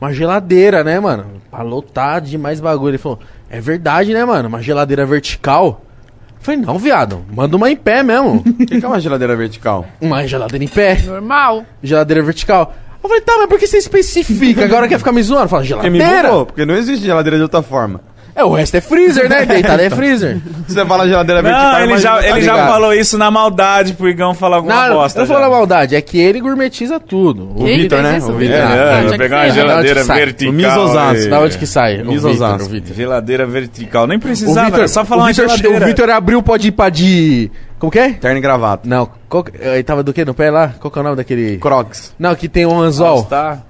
uma 0.00 0.12
geladeira, 0.12 0.82
né, 0.82 0.98
mano? 0.98 1.26
Pra 1.50 1.62
lotar 1.62 2.20
de 2.20 2.36
mais 2.38 2.58
bagulho. 2.60 2.92
Ele 2.92 2.98
falou, 2.98 3.18
é 3.48 3.60
verdade, 3.60 4.12
né, 4.14 4.24
mano? 4.24 4.48
Uma 4.48 4.62
geladeira 4.62 5.04
vertical. 5.04 5.82
Eu 6.30 6.42
falei, 6.42 6.60
não, 6.60 6.78
viado, 6.78 7.22
manda 7.30 7.54
uma 7.54 7.70
em 7.70 7.76
pé 7.76 8.02
mesmo. 8.02 8.42
O 8.48 8.66
que 8.66 8.80
que 8.80 8.84
é 8.84 8.88
uma 8.88 8.98
geladeira 8.98 9.36
vertical? 9.36 9.86
uma 10.00 10.26
geladeira 10.26 10.64
em 10.64 10.68
pé, 10.68 10.98
Normal. 11.02 11.64
geladeira 11.82 12.22
vertical. 12.22 12.74
Eu 13.02 13.08
falei, 13.08 13.20
tá, 13.22 13.34
mas 13.38 13.48
por 13.48 13.58
que 13.58 13.66
você 13.66 13.78
especifica? 13.78 14.64
Agora 14.64 14.86
quer 14.86 14.98
ficar 14.98 15.12
me 15.12 15.22
zoando? 15.22 15.48
Fala, 15.48 15.64
Porque 15.64 15.88
me 15.90 15.98
geladeira. 15.98 16.28
bugou, 16.28 16.46
porque 16.46 16.64
não 16.66 16.74
existe 16.76 17.04
geladeira 17.04 17.36
de 17.36 17.42
outra 17.42 17.62
forma. 17.62 18.00
É, 18.36 18.44
o 18.44 18.52
resto 18.54 18.76
é 18.76 18.80
freezer, 18.80 19.28
né? 19.28 19.44
Deitado 19.46 19.82
é 19.82 19.90
freezer. 19.90 20.38
Você 20.68 20.86
fala 20.86 21.08
geladeira 21.08 21.42
vertical, 21.42 21.72
Não, 21.72 21.80
ele 21.80 21.98
já, 21.98 22.16
tá 22.18 22.28
ele 22.28 22.40
já 22.42 22.52
ligado. 22.52 22.68
falou 22.70 22.94
isso 22.94 23.18
na 23.18 23.28
maldade 23.30 23.94
pro 23.94 24.08
Igão 24.08 24.34
falar 24.34 24.56
alguma 24.58 24.88
Não, 24.88 24.94
bosta. 24.96 25.18
não 25.18 25.26
já. 25.26 25.34
falo 25.34 25.46
a 25.46 25.50
maldade, 25.50 25.96
é 25.96 26.00
que 26.00 26.16
ele 26.18 26.40
gourmetiza 26.40 27.00
tudo. 27.00 27.50
O 27.56 27.64
Vitor, 27.66 27.98
fez 27.98 28.12
né? 28.12 28.18
isso? 28.18 28.30
O 28.30 28.36
É, 28.36 28.38
Vitor. 28.38 28.56
Ah, 28.56 28.60
é, 28.60 28.90
tinha 28.90 29.02
vou 29.02 29.10
que 29.12 29.18
pegar 29.18 29.38
ser. 29.40 29.46
uma 29.46 29.54
geladeira 29.54 30.00
Onde 30.00 30.06
sai? 30.06 30.18
vertical. 30.20 30.52
O 30.52 30.56
Misozaço. 30.56 31.20
e- 31.22 31.28
Da 31.28 31.40
onde 31.40 31.58
que 31.58 31.66
sai? 31.66 32.02
O. 32.02 32.10
Vitor, 32.12 32.60
o 32.60 32.64
Vitor. 32.68 32.94
Geladeira 32.96 33.46
vertical. 33.46 34.06
Nem 34.06 34.18
precisava, 34.18 34.66
Vitor, 34.66 34.78
era 34.78 34.88
só 34.88 35.04
falar 35.04 35.22
o 35.22 35.24
uma 35.24 35.32
Vitor, 35.32 35.48
geladeira. 35.48 35.84
o 35.84 35.88
Vitor 35.88 36.10
abriu 36.10 36.38
o 36.38 36.42
pode 36.42 36.68
ir 36.68 36.72
pra 36.72 36.88
de... 36.88 37.50
Como 37.80 37.90
que 37.90 37.98
é? 37.98 38.12
Terno 38.12 38.38
e 38.38 38.40
gravata. 38.40 38.86
Não, 38.88 39.08
qual 39.28 39.44
ele 39.58 39.82
tava 39.82 40.02
do 40.04 40.12
que 40.12 40.24
no 40.24 40.34
pé 40.34 40.50
lá? 40.50 40.74
Qual 40.78 40.90
que 40.90 40.98
é 40.98 41.00
o 41.00 41.02
nome 41.02 41.16
daquele... 41.16 41.56
Crocs. 41.58 42.14
Não, 42.18 42.34
que 42.36 42.46
tem 42.48 42.64
um 42.66 42.78
anzol. 42.80 43.24
Tá. 43.24 43.62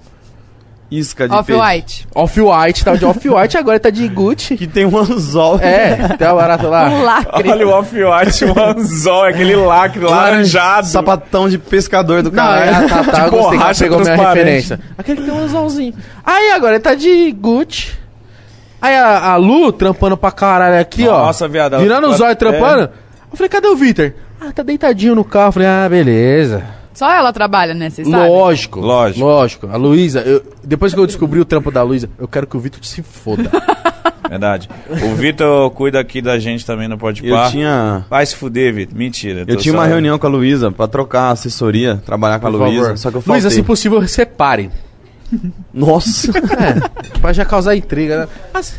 Isca 0.90 1.28
de 1.28 1.36
peixe. 1.44 1.52
Off-white. 1.52 2.08
Off-white, 2.12 2.84
tava 2.84 2.98
de 2.98 3.04
off-white, 3.04 3.56
agora 3.56 3.76
ele 3.76 3.80
tá 3.80 3.90
de 3.90 4.08
Gucci. 4.08 4.56
Que 4.56 4.66
tem 4.66 4.84
um 4.84 4.98
anzol. 4.98 5.60
É, 5.62 5.94
tem 6.18 6.26
uma 6.26 6.34
barata 6.34 6.66
lá. 6.66 6.88
Um 6.88 7.02
lacre. 7.04 7.48
Olha 7.48 7.66
o 7.68 7.70
off-white, 7.70 8.44
o 8.46 8.60
anzol, 8.60 9.22
aquele 9.26 9.54
lacre 9.54 10.00
laranjado. 10.04 10.88
Sapatão 10.88 11.48
de 11.48 11.58
pescador 11.58 12.24
do 12.24 12.32
Não, 12.32 12.42
é, 12.42 12.66
caralho. 12.72 12.86
ah, 12.86 12.88
tá, 12.88 13.04
tá, 13.12 13.24
De 13.26 13.30
gostei 13.30 13.58
que 13.60 13.78
pegou 13.84 14.00
minha 14.00 14.16
referência. 14.16 14.80
Aquele 14.98 15.20
que 15.20 15.26
tem 15.30 15.32
um 15.34 15.44
anzolzinho. 15.44 15.94
Aí 16.26 16.50
agora 16.50 16.72
ele 16.74 16.80
tá 16.82 16.94
de 16.96 17.30
Gucci. 17.30 17.92
Aí 18.82 18.96
a, 18.96 19.30
a 19.32 19.36
Lu 19.36 19.70
trampando 19.70 20.16
pra 20.16 20.32
caralho 20.32 20.80
aqui, 20.80 21.06
ó. 21.06 21.26
Nossa, 21.26 21.46
viado, 21.46 21.74
ela- 21.74 21.82
Virando 21.84 22.08
os 22.08 22.16
ela- 22.16 22.26
olhos 22.30 22.38
trampando. 22.38 22.90
Eu 23.30 23.36
falei, 23.36 23.48
cadê 23.48 23.68
o 23.68 23.76
Vitor? 23.76 24.12
Ah, 24.40 24.52
tá 24.52 24.62
deitadinho 24.62 25.14
no 25.14 25.24
carro. 25.24 25.48
Eu 25.48 25.52
falei, 25.52 25.68
ah, 25.68 25.88
beleza. 25.88 26.64
Só 26.92 27.10
ela 27.10 27.32
trabalha, 27.32 27.72
né? 27.72 27.88
Vocês 27.88 28.06
sabem? 28.08 28.28
Lógico. 28.28 28.80
Lógico. 28.80 29.24
Lógico. 29.24 29.68
A 29.68 29.76
Luísa, 29.76 30.20
eu- 30.20 30.42
depois 30.64 30.92
que 30.92 30.98
eu 31.00 31.06
descobri 31.06 31.38
o 31.40 31.44
trampo 31.44 31.70
da 31.70 31.82
Luísa, 31.82 32.10
eu 32.18 32.26
quero 32.28 32.46
que 32.46 32.56
o 32.56 32.60
Vitor 32.60 32.84
se 32.84 33.02
foda. 33.02 33.50
Verdade. 34.28 34.68
O 34.88 35.14
Vitor 35.14 35.70
cuida 35.70 35.98
aqui 35.98 36.20
da 36.22 36.38
gente 36.38 36.64
também 36.64 36.86
no 36.88 36.96
Pode 36.98 37.26
Eu 37.26 37.48
tinha, 37.50 38.04
Vai 38.08 38.24
se 38.26 38.36
fuder, 38.36 38.72
Vitor. 38.74 38.96
Mentira. 38.96 39.40
eu 39.40 39.46
tô 39.46 39.56
tinha 39.56 39.74
uma 39.74 39.84
só- 39.84 39.88
reunião 39.88 40.18
com 40.18 40.26
a 40.26 40.30
Luísa 40.30 40.70
pra 40.70 40.86
trocar 40.86 41.30
assessoria, 41.30 42.00
trabalhar 42.04 42.38
com 42.38 42.46
a 42.46 42.50
Por 42.50 42.60
Luísa. 42.60 42.82
favor. 42.82 42.98
Só 42.98 43.10
que 43.10 43.16
eu 43.16 43.20
faltei. 43.22 43.42
Luísa, 43.42 43.50
se 43.50 43.62
possível, 43.62 44.06
separe. 44.06 44.70
Nossa. 45.72 46.30
É, 46.60 47.18
pra 47.20 47.32
já 47.32 47.44
causar 47.44 47.74
intriga, 47.76 48.20
né? 48.20 48.28
Mas, 48.54 48.78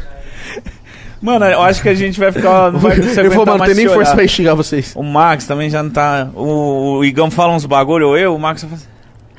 Mano, 1.21 1.45
eu 1.45 1.61
acho 1.61 1.81
que 1.81 1.89
a 1.89 1.93
gente 1.93 2.19
vai 2.19 2.31
ficar. 2.31 2.71
Não 2.71 2.79
vai 2.81 2.99
se 3.01 3.19
eu 3.19 3.29
vou, 3.31 3.45
mano, 3.45 3.63
tem 3.65 3.75
nem 3.75 3.87
se 3.87 3.93
força 3.93 4.15
pra 4.15 4.27
xingar 4.27 4.55
vocês. 4.55 4.93
O 4.95 5.03
Max 5.03 5.45
também 5.45 5.69
já 5.69 5.83
não 5.83 5.89
tá. 5.91 6.27
O, 6.33 6.97
o 6.97 7.05
Igão 7.05 7.29
fala 7.29 7.53
uns 7.53 7.65
bagulho, 7.65 8.07
ou 8.09 8.17
eu, 8.17 8.35
o 8.35 8.39
Max 8.39 8.61
fala 8.63 8.73
assim. 8.75 8.85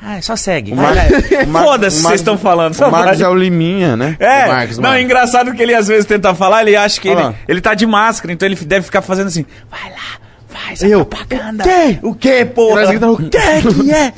Ah, 0.05 0.21
só 0.21 0.35
segue. 0.35 0.75
Mar- 0.75 0.95
Foda-se, 1.65 1.99
o 1.99 2.01
vocês 2.01 2.03
Marcos- 2.03 2.21
estão 2.21 2.37
falando. 2.39 2.75
O 2.77 2.91
Marcos 2.91 3.21
é 3.21 3.29
o 3.29 3.35
Liminha, 3.35 3.97
né? 3.97 4.17
É, 4.19 4.47
O 4.47 4.49
Marcos, 4.49 4.77
não, 4.79 4.83
mano. 4.91 4.97
é 4.97 5.03
engraçado 5.03 5.53
que 5.55 5.63
ele 5.63 5.75
às 5.75 5.87
vezes 5.87 6.05
tenta 6.07 6.35
falar, 6.35 6.63
ele 6.63 6.75
acha 6.75 7.01
que 7.01 7.09
ele, 7.09 7.23
lá. 7.23 7.35
ele 7.47 7.61
tá 7.61 7.73
de 7.75 7.87
máscara, 7.87 8.33
então 8.33 8.47
ele 8.49 8.57
deve 8.57 8.85
ficar 8.85 9.01
fazendo 9.01 9.29
assim, 9.29 9.47
vai 9.71 9.91
lá, 9.91 10.19
faz 10.49 10.83
a 10.83 10.89
Eu, 10.89 11.05
propaganda. 11.05 11.63
quê? 11.63 11.99
O 12.03 12.15
quê, 12.17 12.45
Nós 12.45 12.53
porra? 12.53 12.87
gritando, 12.87 13.13
o 13.13 13.17
que 13.19 13.29
que 13.85 13.93
é? 13.93 14.13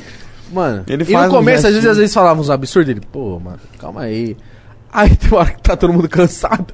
Mano, 0.51 0.83
Ele 0.87 1.05
e 1.07 1.13
no 1.13 1.29
começo, 1.29 1.67
às 1.67 1.73
vezes, 1.73 1.87
às 1.89 1.97
vezes 1.97 2.13
falava 2.13 2.39
uns 2.41 2.49
absurdos, 2.49 2.89
ele, 2.89 3.01
pô, 3.11 3.39
mano, 3.39 3.59
calma 3.79 4.01
aí. 4.01 4.35
Aí 4.95 5.15
tem 5.15 5.29
uma 5.29 5.39
hora 5.41 5.51
que 5.51 5.61
tá 5.61 5.75
todo 5.75 5.91
mundo 5.91 6.07
cansado. 6.07 6.67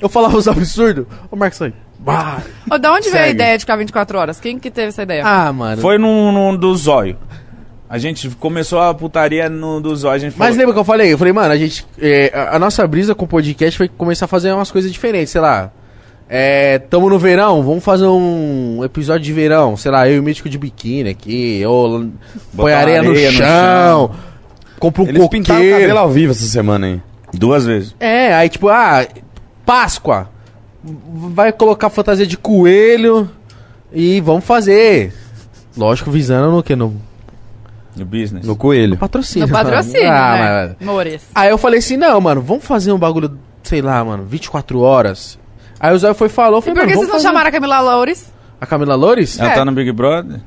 Eu 0.00 0.08
falava 0.08 0.36
uns 0.36 0.46
absurdos, 0.46 1.06
o 1.30 1.34
Marcos 1.36 1.58
sai, 1.58 1.72
bah. 1.98 2.40
Ô, 2.70 2.78
da 2.78 2.92
onde 2.92 3.10
veio 3.10 3.24
a 3.24 3.26
Segue. 3.26 3.34
ideia 3.34 3.58
de 3.58 3.62
ficar 3.62 3.74
24 3.76 4.16
horas? 4.18 4.38
Quem 4.38 4.58
que 4.60 4.70
teve 4.70 4.88
essa 4.88 5.02
ideia? 5.02 5.22
Ah, 5.26 5.52
mano. 5.52 5.82
Foi 5.82 5.98
num, 5.98 6.30
num 6.30 6.56
do 6.56 6.76
zóio. 6.76 7.16
A 7.90 7.98
gente 7.98 8.28
começou 8.30 8.80
a 8.80 8.94
putaria 8.94 9.48
no 9.48 9.80
do 9.80 9.94
zóio, 9.96 10.14
a 10.14 10.18
gente 10.18 10.34
Mas 10.38 10.48
falou, 10.48 10.58
lembra 10.58 10.74
que 10.74 10.80
eu 10.80 10.84
falei? 10.84 11.12
Eu 11.12 11.18
falei, 11.18 11.32
mano, 11.32 11.52
a 11.52 11.56
gente. 11.56 11.84
é, 12.00 12.30
a, 12.34 12.56
a 12.56 12.58
nossa 12.58 12.86
brisa 12.86 13.14
com 13.14 13.24
o 13.24 13.28
podcast 13.28 13.76
foi 13.76 13.88
começar 13.88 14.26
a 14.26 14.28
fazer 14.28 14.52
umas 14.52 14.70
coisas 14.70 14.92
diferentes, 14.92 15.30
sei 15.30 15.40
lá. 15.40 15.70
É, 16.28 16.78
tamo 16.78 17.10
no 17.10 17.18
verão, 17.18 17.62
vamos 17.62 17.84
fazer 17.84 18.06
um 18.06 18.80
episódio 18.84 19.24
de 19.24 19.32
verão. 19.32 19.76
Sei 19.76 19.90
lá, 19.90 20.08
eu 20.08 20.16
e 20.16 20.18
o 20.18 20.22
mítico 20.22 20.48
de 20.48 20.56
biquíni 20.58 21.10
aqui. 21.10 21.62
Ou 21.66 22.06
põe 22.56 22.72
areia, 22.72 23.02
no, 23.02 23.10
areia 23.10 23.30
no 23.30 23.36
chão. 23.36 24.10
Compra 24.78 25.02
um 25.02 25.08
Eles 25.08 25.28
pintaram 25.28 25.64
o 25.66 25.70
cabelo 25.70 25.98
ao 25.98 26.10
vivo 26.10 26.32
essa 26.32 26.46
semana 26.46 26.86
aí. 26.86 27.00
Duas 27.38 27.64
vezes. 27.66 27.94
É, 28.00 28.34
aí 28.34 28.48
tipo, 28.48 28.68
ah, 28.68 29.06
Páscoa. 29.64 30.28
Vai 30.82 31.50
colocar 31.52 31.88
fantasia 31.88 32.26
de 32.26 32.36
coelho 32.36 33.30
e 33.92 34.20
vamos 34.20 34.44
fazer. 34.44 35.14
Lógico, 35.76 36.10
visando 36.10 36.50
no 36.50 36.62
que? 36.62 36.76
No 36.76 37.00
No 37.96 38.04
business. 38.04 38.44
No 38.46 38.54
coelho. 38.56 38.96
patrocínio. 38.98 39.48
No 39.48 39.52
patrocínio, 39.54 40.10
Ah, 40.10 40.68
né? 40.68 40.76
Mores. 40.86 41.22
Aí 41.34 41.48
eu 41.50 41.56
falei 41.56 41.78
assim, 41.78 41.96
não, 41.96 42.20
mano, 42.20 42.42
vamos 42.42 42.64
fazer 42.64 42.92
um 42.92 42.98
bagulho, 42.98 43.38
sei 43.62 43.80
lá, 43.80 44.04
mano, 44.04 44.24
24 44.24 44.80
horas. 44.80 45.38
Aí 45.80 45.94
o 45.94 45.98
Zóio 45.98 46.14
foi 46.14 46.26
e 46.26 46.30
falou, 46.30 46.62
eu 46.66 46.72
E 46.72 46.74
por 46.74 46.82
que 46.86 46.92
vocês 46.94 47.06
não 47.06 47.12
fazer- 47.14 47.22
chamaram 47.28 47.48
a 47.48 47.52
Camila 47.52 47.80
Loures? 47.80 48.32
A 48.60 48.66
Camila 48.66 48.94
Loures? 48.94 49.38
Ela 49.38 49.52
É. 49.52 49.54
tá 49.54 49.64
no 49.64 49.72
Big 49.72 49.90
Brother? 49.92 50.40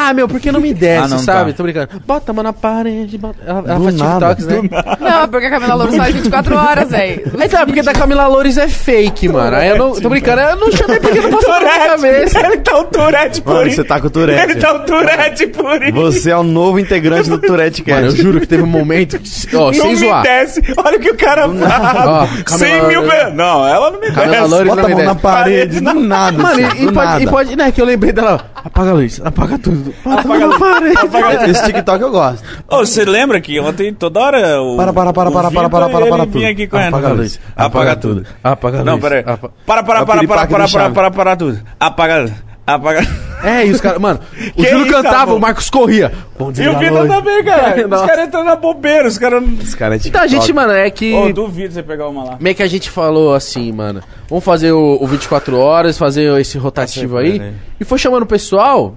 Ah, 0.00 0.14
meu, 0.14 0.28
porque 0.28 0.52
não 0.52 0.60
me 0.60 0.72
desce, 0.72 1.02
Ah, 1.04 1.08
não, 1.08 1.18
sabe? 1.18 1.50
tá. 1.50 1.56
Tô 1.56 1.62
brincando. 1.64 1.88
Bota 2.06 2.30
a 2.30 2.34
mão 2.34 2.44
na 2.44 2.52
parede, 2.52 3.18
bota... 3.18 3.36
Ela, 3.44 3.64
ela 3.66 3.80
faz 3.80 3.94
nada. 3.96 4.34
TikToks, 4.34 4.46
né? 4.46 4.70
Não, 5.00 5.28
porque 5.28 5.46
a 5.46 5.50
Camila 5.50 5.74
Loures 5.74 5.96
faz 5.96 6.14
24 6.14 6.56
horas, 6.56 6.90
velho. 6.90 7.32
Então, 7.44 7.66
porque 7.66 7.82
da 7.82 7.92
Camila 7.92 8.26
Loures 8.28 8.56
é 8.58 8.68
fake, 8.68 9.28
mano. 9.28 9.56
Aí 9.56 9.68
eu 9.70 9.76
não... 9.76 9.92
Tô 10.00 10.08
brincando, 10.08 10.40
eu 10.40 10.56
não 10.56 10.70
chamei 10.70 11.00
porque 11.00 11.20
não 11.20 11.30
passou 11.30 11.52
na 11.52 11.60
minha 11.60 11.86
cabeça. 11.88 12.46
Ele 12.46 12.56
tá 12.58 12.78
o 12.78 12.84
Tourette 12.84 13.42
por 13.42 13.54
Mano, 13.54 13.66
isso. 13.66 13.76
você 13.76 13.84
tá 13.84 14.00
com 14.00 14.06
o 14.06 14.10
Tourette. 14.10 14.42
Ele 14.42 14.54
tá 14.60 14.72
o 14.72 14.78
Tourette 14.80 15.46
por 15.48 15.82
isso. 15.82 15.92
Você 15.94 16.30
é 16.30 16.36
o 16.36 16.42
novo 16.44 16.78
integrante 16.78 17.28
do 17.28 17.38
Tourette 17.38 17.82
Mano, 17.88 18.06
eu 18.06 18.10
Cast. 18.10 18.22
juro 18.22 18.40
que 18.40 18.46
teve 18.46 18.62
um 18.62 18.66
momento... 18.66 19.18
que- 19.18 19.56
Ó, 19.56 19.66
Não 19.66 19.72
sem 19.74 19.90
me 19.90 19.96
zoar. 19.96 20.22
desce. 20.22 20.62
Olha 20.76 20.96
o 20.96 21.00
que 21.00 21.10
o 21.10 21.16
cara 21.16 21.48
fala. 21.48 22.22
Ó, 22.22 22.26
100 22.56 22.68
Camila- 22.68 22.88
mil 22.88 23.02
vezes. 23.02 23.34
Não, 23.34 23.66
ela 23.66 23.90
não 23.90 24.00
me 24.00 24.10
Camila 24.12 24.36
desce. 24.36 24.48
Loures 24.50 24.68
Bota 24.68 24.82
não 24.82 24.88
a 24.88 24.94
mão 24.96 25.04
na 25.04 25.14
parede, 25.14 25.80
do 25.80 25.94
nada. 25.94 26.38
Mano, 26.38 26.66
assim, 26.66 26.78
e, 26.78 26.82
e 26.82 26.86
do 26.86 26.92
pode, 26.92 27.06
nada. 27.08 27.22
e 27.22 27.26
pode... 27.26 27.56
Né, 27.56 27.72
que 27.72 27.80
eu 27.80 27.84
lembrei 27.86 28.12
dela. 28.12 28.40
Apaga 28.54 28.90
a 28.90 28.94
luz, 28.94 29.20
apaga 29.24 29.58
tudo. 29.58 29.87
Bota 30.04 30.20
a 30.22 30.24
mão 30.26 30.48
na 30.48 30.58
parede. 31.08 31.50
Esse 31.50 31.64
TikTok 31.64 32.02
eu 32.02 32.10
gosto. 32.10 32.42
Ô, 32.68 32.78
você 32.78 33.04
lembra 33.04 33.40
que 33.40 33.58
ontem 33.60 33.92
toda 33.92 34.20
hora 34.20 34.60
o. 34.60 34.76
Para, 34.76 34.92
para, 34.92 35.12
para, 35.12 35.30
o 35.30 35.32
para, 35.32 35.50
para, 35.50 35.68
para, 35.70 35.88
para, 35.88 36.06
para 36.06 36.24
vinha 36.24 36.26
tudo. 36.26 36.44
aqui 36.46 36.66
correndo. 36.66 36.88
Apaga 36.94 37.08
a 37.08 37.12
luz. 37.12 37.40
Apaga 37.56 37.96
tudo. 37.96 38.26
Apaga 38.42 38.80
a 38.80 38.84
Não, 38.84 38.92
luz. 38.94 39.02
pera 39.02 39.14
aí. 39.16 39.24
Apa- 39.34 39.50
Para, 39.66 39.82
para, 39.82 40.00
É 40.00 40.04
para, 40.04 40.26
para, 40.26 40.46
para, 40.46 40.68
para, 40.68 40.90
para, 40.90 41.10
para 41.10 41.36
tudo. 41.36 41.60
Apaga. 41.78 42.30
Apaga. 42.66 43.00
É, 43.42 43.66
e 43.66 43.70
os 43.70 43.80
caras... 43.80 43.98
Mano, 43.98 44.20
o 44.54 44.62
Júlio 44.62 44.92
cantava, 44.92 45.22
amor? 45.22 45.36
o 45.36 45.40
Marcos 45.40 45.70
corria. 45.70 46.12
Bom 46.38 46.52
dia, 46.52 46.66
E 46.66 46.68
o 46.68 46.78
Vitor 46.78 47.08
também, 47.08 47.42
cara. 47.42 47.74
Os 47.96 48.02
caras 48.02 48.26
entram 48.28 48.44
na 48.44 48.56
bobeira. 48.56 49.08
Os 49.08 49.16
caras. 49.16 49.42
não- 49.42 49.54
Esse 49.58 49.74
cara 49.74 49.94
é. 49.94 50.00
Então 50.04 50.20
a 50.20 50.26
gente, 50.26 50.52
mano, 50.52 50.72
é 50.74 50.90
que... 50.90 51.14
Ô, 51.14 51.32
duvido 51.32 51.72
você 51.72 51.82
pegar 51.82 52.08
uma 52.08 52.24
lá. 52.24 52.36
Meio 52.38 52.54
que 52.54 52.62
a 52.62 52.66
gente 52.66 52.90
falou 52.90 53.32
assim, 53.34 53.72
mano. 53.72 54.02
Vamos 54.28 54.44
fazer 54.44 54.72
o, 54.72 54.98
o 55.00 55.06
24 55.06 55.56
horas, 55.58 55.96
fazer 55.96 56.30
esse 56.38 56.58
rotativo 56.58 57.18
Essa 57.18 57.26
aí. 57.26 57.38
foi, 57.38 57.46
né? 57.46 57.54
E 57.80 57.84
foi 57.86 57.96
chamando 57.96 58.24
o 58.24 58.26
pessoal. 58.26 58.94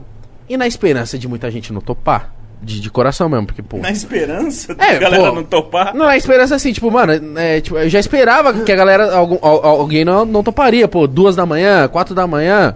E 0.51 0.57
na 0.57 0.67
esperança 0.67 1.17
de 1.17 1.27
muita 1.27 1.49
gente 1.49 1.71
não 1.71 1.79
topar. 1.81 2.33
De, 2.61 2.79
de 2.79 2.91
coração 2.91 3.27
mesmo, 3.27 3.47
porque, 3.47 3.63
pô. 3.63 3.77
Na 3.77 3.89
esperança 3.89 4.73
É, 4.77 4.93
da 4.93 4.99
galera 4.99 5.29
pô. 5.29 5.35
não 5.35 5.43
topar. 5.43 5.95
Não 5.95 6.07
é 6.07 6.15
esperança 6.15 6.53
assim, 6.55 6.71
tipo, 6.71 6.91
mano, 6.91 7.13
é, 7.39 7.59
tipo, 7.59 7.75
eu 7.77 7.89
já 7.89 7.99
esperava 7.99 8.53
que 8.53 8.71
a 8.71 8.75
galera, 8.75 9.15
algum, 9.15 9.39
al- 9.41 9.65
alguém 9.65 10.05
não, 10.05 10.25
não 10.25 10.43
toparia, 10.43 10.87
pô, 10.87 11.07
duas 11.07 11.35
da 11.35 11.43
manhã, 11.45 11.87
quatro 11.87 12.13
da 12.13 12.27
manhã. 12.27 12.75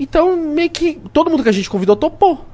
Então, 0.00 0.36
meio 0.36 0.70
que 0.70 0.98
todo 1.12 1.30
mundo 1.30 1.42
que 1.42 1.48
a 1.48 1.52
gente 1.52 1.68
convidou 1.68 1.94
topou. 1.96 2.46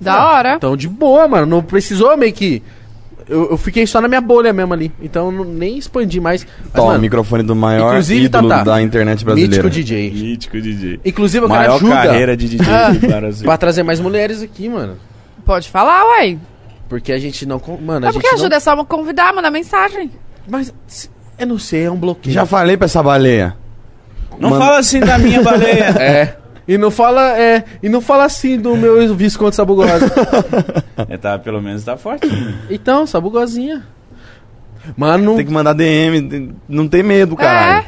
Da 0.00 0.30
hora. 0.30 0.54
Então, 0.54 0.74
de 0.76 0.88
boa, 0.88 1.28
mano, 1.28 1.44
não 1.46 1.62
precisou 1.62 2.16
meio 2.16 2.32
que. 2.32 2.62
Eu, 3.30 3.52
eu 3.52 3.56
fiquei 3.56 3.86
só 3.86 4.00
na 4.00 4.08
minha 4.08 4.20
bolha 4.20 4.52
mesmo 4.52 4.74
ali. 4.74 4.90
Então, 5.00 5.30
não, 5.30 5.44
nem 5.44 5.78
expandi 5.78 6.18
mais. 6.20 6.44
Mas, 6.64 6.72
Toma, 6.72 6.88
mano, 6.88 7.00
microfone 7.00 7.42
do 7.44 7.54
maior 7.54 7.90
inclusive, 7.90 8.24
ídolo 8.24 8.48
Tatá, 8.48 8.64
da 8.64 8.82
internet 8.82 9.24
brasileira. 9.24 9.62
mítico 9.62 9.70
DJ. 9.70 10.10
Mítico 10.10 10.60
DJ. 10.60 11.00
Inclusive, 11.04 11.44
eu 11.44 11.48
quero 11.48 11.60
Maior 11.60 11.76
ajuda 11.76 11.94
carreira 11.94 12.36
de 12.36 12.48
DJ 12.48 12.66
Ah. 12.74 12.90
do 12.90 12.98
Brasil. 13.06 13.44
pra 13.44 13.56
trazer 13.56 13.82
mais 13.84 14.00
mulheres 14.00 14.42
aqui, 14.42 14.68
mano. 14.68 14.96
Pode 15.46 15.68
falar, 15.70 16.04
uai. 16.08 16.38
Porque 16.88 17.12
a 17.12 17.18
gente 17.18 17.46
não. 17.46 17.62
Mano, 17.80 18.06
a 18.06 18.08
É 18.08 18.12
gente 18.12 18.20
porque 18.20 18.34
ajuda, 18.34 18.50
não... 18.50 18.56
é 18.56 18.60
só 18.60 18.84
convidar, 18.84 19.32
mandar 19.32 19.50
mensagem. 19.52 20.10
Mas, 20.48 20.74
eu 21.38 21.46
não 21.46 21.58
sei, 21.58 21.84
é 21.84 21.90
um 21.90 21.96
bloqueio. 21.96 22.34
Já 22.34 22.44
falei 22.44 22.76
pra 22.76 22.86
essa 22.86 23.00
baleia. 23.02 23.56
Não 24.40 24.50
Mano. 24.50 24.62
fala 24.64 24.78
assim 24.80 24.98
da 24.98 25.16
minha 25.18 25.40
baleia. 25.42 25.94
É. 26.00 26.36
E 26.70 26.78
não 26.78 26.88
fala, 26.88 27.36
é, 27.36 27.64
e 27.82 27.88
não 27.88 28.00
fala 28.00 28.22
assim 28.24 28.56
do 28.56 28.76
meu 28.76 29.12
Visconde 29.16 29.56
Sabugosa. 29.56 30.06
é, 31.08 31.16
tá, 31.16 31.36
pelo 31.36 31.60
menos 31.60 31.82
tá 31.82 31.96
forte. 31.96 32.28
então, 32.70 33.04
Sabugosinha. 33.08 33.84
Mano, 34.96 35.34
Tem 35.34 35.44
que 35.44 35.52
mandar 35.52 35.72
DM. 35.72 36.54
Não 36.68 36.86
tem 36.86 37.02
medo, 37.02 37.34
caralho. 37.34 37.86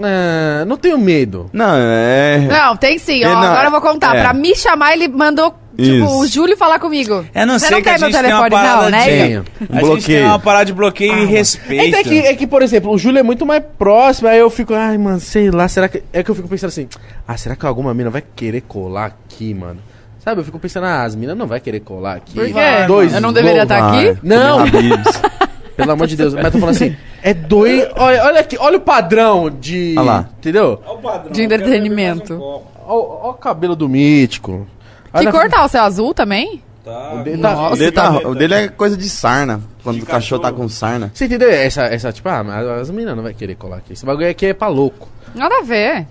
é, 0.00 0.64
não 0.64 0.76
tenho 0.76 0.98
medo. 0.98 1.48
Não, 1.52 1.74
é. 1.76 2.38
Não, 2.50 2.76
tem 2.76 2.98
sim. 2.98 3.24
Ó, 3.24 3.28
Ele 3.28 3.34
não- 3.34 3.42
agora 3.42 3.66
eu 3.68 3.70
vou 3.70 3.80
contar. 3.80 4.16
é. 4.16 4.20
Pra 4.22 4.34
me 4.34 4.52
chamar, 4.56 4.94
ele 4.94 5.06
mandou, 5.06 5.54
tipo, 5.84 6.04
Isso. 6.04 6.18
o 6.18 6.26
Júlio 6.26 6.56
falar 6.56 6.78
comigo. 6.78 7.24
É, 7.32 7.46
não 7.46 7.58
Você 7.58 7.66
sei 7.66 7.76
não 7.76 7.82
que 7.82 7.88
a 7.88 7.92
quer 7.94 8.00
meu 8.00 8.10
gente 8.10 8.20
tem 8.22 8.32
uma 8.34 8.48
telefone, 8.48 8.50
parada 8.50 8.82
não, 8.82 8.90
né? 8.90 9.04
de- 9.04 9.10
Tenho. 9.10 9.44
A 9.60 9.62
gente 9.62 9.68
tem 9.70 9.80
bloqueio. 9.80 10.26
uma 10.26 10.38
parada 10.38 10.64
de 10.64 10.72
bloqueio 10.72 11.18
e 11.18 11.24
respeito. 11.26 11.96
É 11.96 12.02
que, 12.02 12.18
é 12.18 12.34
que, 12.34 12.46
por 12.46 12.62
exemplo, 12.62 12.92
o 12.92 12.98
Júlio 12.98 13.18
é 13.18 13.22
muito 13.22 13.46
mais 13.46 13.62
próximo, 13.78 14.28
aí 14.28 14.38
eu 14.38 14.50
fico, 14.50 14.74
ai, 14.74 14.98
mano, 14.98 15.20
sei 15.20 15.50
lá, 15.50 15.68
será 15.68 15.88
que. 15.88 16.02
É 16.12 16.22
que 16.22 16.30
eu 16.30 16.34
fico 16.34 16.48
pensando 16.48 16.68
assim, 16.68 16.88
ah, 17.26 17.36
será 17.36 17.54
que 17.56 17.64
alguma 17.66 17.94
mina 17.94 18.10
vai 18.10 18.22
querer 18.34 18.62
colar 18.62 19.06
aqui, 19.06 19.54
mano? 19.54 19.80
Sabe, 20.18 20.40
eu 20.40 20.44
fico 20.44 20.58
pensando, 20.58 20.84
ah, 20.84 21.04
as 21.04 21.14
minas 21.14 21.36
não 21.36 21.46
vai 21.46 21.60
querer 21.60 21.80
colar 21.80 22.16
aqui. 22.16 22.34
Por 22.34 22.44
quê? 22.46 22.52
Dois 22.86 23.14
eu 23.14 23.20
não 23.20 23.32
deveria 23.32 23.62
estar 23.62 23.80
Vai. 23.90 24.08
aqui? 24.10 24.18
Não, 24.22 24.58
Habibs. 24.60 25.22
pelo 25.76 25.92
amor 25.92 26.06
de 26.08 26.16
Deus. 26.16 26.34
Mas 26.34 26.44
eu 26.46 26.50
tô 26.52 26.58
falando 26.58 26.74
assim, 26.74 26.96
é 27.22 27.32
dois. 27.32 27.86
Olha, 27.96 28.24
olha 28.24 28.40
aqui, 28.40 28.56
olha 28.58 28.76
o 28.78 28.80
padrão 28.80 29.48
de. 29.48 29.94
Olha 29.96 30.04
lá. 30.04 30.28
Entendeu? 30.38 30.82
De 31.30 31.42
entretenimento. 31.42 32.34
Olha, 32.34 32.62
olha 32.86 33.30
o 33.30 33.34
cabelo 33.34 33.76
do 33.76 33.88
mítico. 33.88 34.66
Que 35.12 35.18
Olha- 35.18 35.32
cor 35.32 35.48
tá? 35.48 35.64
O 35.64 35.68
céu 35.68 35.84
azul 35.84 36.12
também? 36.14 36.62
O 36.86 37.22
dele 37.22 37.42
tá- 37.42 37.70
O 37.70 37.76
dele, 37.76 37.92
tá- 37.92 38.18
o 38.28 38.34
dele 38.34 38.54
é 38.54 38.68
coisa 38.68 38.96
de 38.96 39.08
sarna. 39.10 39.60
Quando 39.82 40.02
o 40.02 40.06
cachorro 40.06 40.40
tá 40.40 40.50
com 40.52 40.68
sarna. 40.68 41.10
Você 41.12 41.26
entendeu? 41.26 41.50
Essa, 41.50 41.82
essa 41.84 42.12
tipo, 42.12 42.28
ah, 42.28 42.42
mas 42.42 42.66
as 42.66 42.90
meninas 42.90 43.14
não 43.16 43.22
vai 43.22 43.34
querer 43.34 43.54
colar 43.56 43.76
aqui. 43.78 43.92
Esse 43.92 44.06
bagulho 44.06 44.28
aqui 44.30 44.46
é 44.46 44.54
pra 44.54 44.68
louco. 44.68 45.08
Nada 45.34 45.58
a 45.58 45.62
ver. 45.62 46.06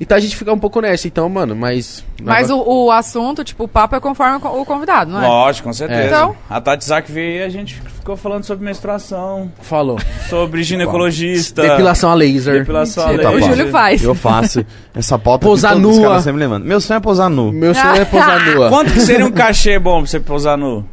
Então 0.00 0.16
a 0.16 0.20
gente 0.20 0.36
fica 0.36 0.52
um 0.52 0.58
pouco 0.58 0.80
nessa, 0.80 1.08
então, 1.08 1.28
mano, 1.28 1.56
mas. 1.56 2.04
Mas 2.22 2.50
o, 2.50 2.62
o 2.62 2.90
assunto, 2.92 3.42
tipo, 3.42 3.64
o 3.64 3.68
papo 3.68 3.96
é 3.96 4.00
conforme 4.00 4.36
o 4.36 4.40
co- 4.40 4.60
o 4.60 4.64
convidado, 4.64 5.10
não 5.10 5.20
é? 5.22 5.26
Lógico, 5.26 5.66
com 5.68 5.72
certeza. 5.72 6.02
É. 6.02 6.06
Então? 6.06 6.36
A 6.48 6.60
Tati 6.60 6.84
Zak 6.84 7.10
veio 7.10 7.40
e 7.40 7.42
a 7.42 7.48
gente 7.48 7.80
ficou 7.82 8.16
falando 8.16 8.44
sobre 8.44 8.64
menstruação, 8.64 9.50
Falou. 9.60 9.98
sobre 10.30 10.62
ginecologista. 10.62 11.62
Depilação 11.62 12.10
a 12.12 12.14
laser. 12.14 12.60
Depilação 12.60 13.06
a 13.08 13.10
laser. 13.10 13.30
o 13.34 13.40
Júlio 13.40 13.68
faz. 13.70 14.02
Eu 14.02 14.14
faço. 14.14 14.64
Essa 14.94 15.18
pauta 15.18 15.48
os 15.48 15.62
nua. 15.62 16.20
sempre 16.22 16.38
levando. 16.40 16.64
Meu 16.64 16.80
sonho 16.80 16.98
é 16.98 17.00
posar 17.00 17.28
nu. 17.28 17.52
Meu 17.52 17.74
sonho 17.74 17.96
é 17.96 18.04
posar 18.04 18.54
nua. 18.54 18.68
Quanto 18.70 18.92
que 18.92 19.00
seria 19.00 19.26
um 19.26 19.32
cachê 19.32 19.78
bom 19.80 20.02
pra 20.02 20.06
você 20.10 20.20
posar 20.20 20.56
no... 20.56 20.84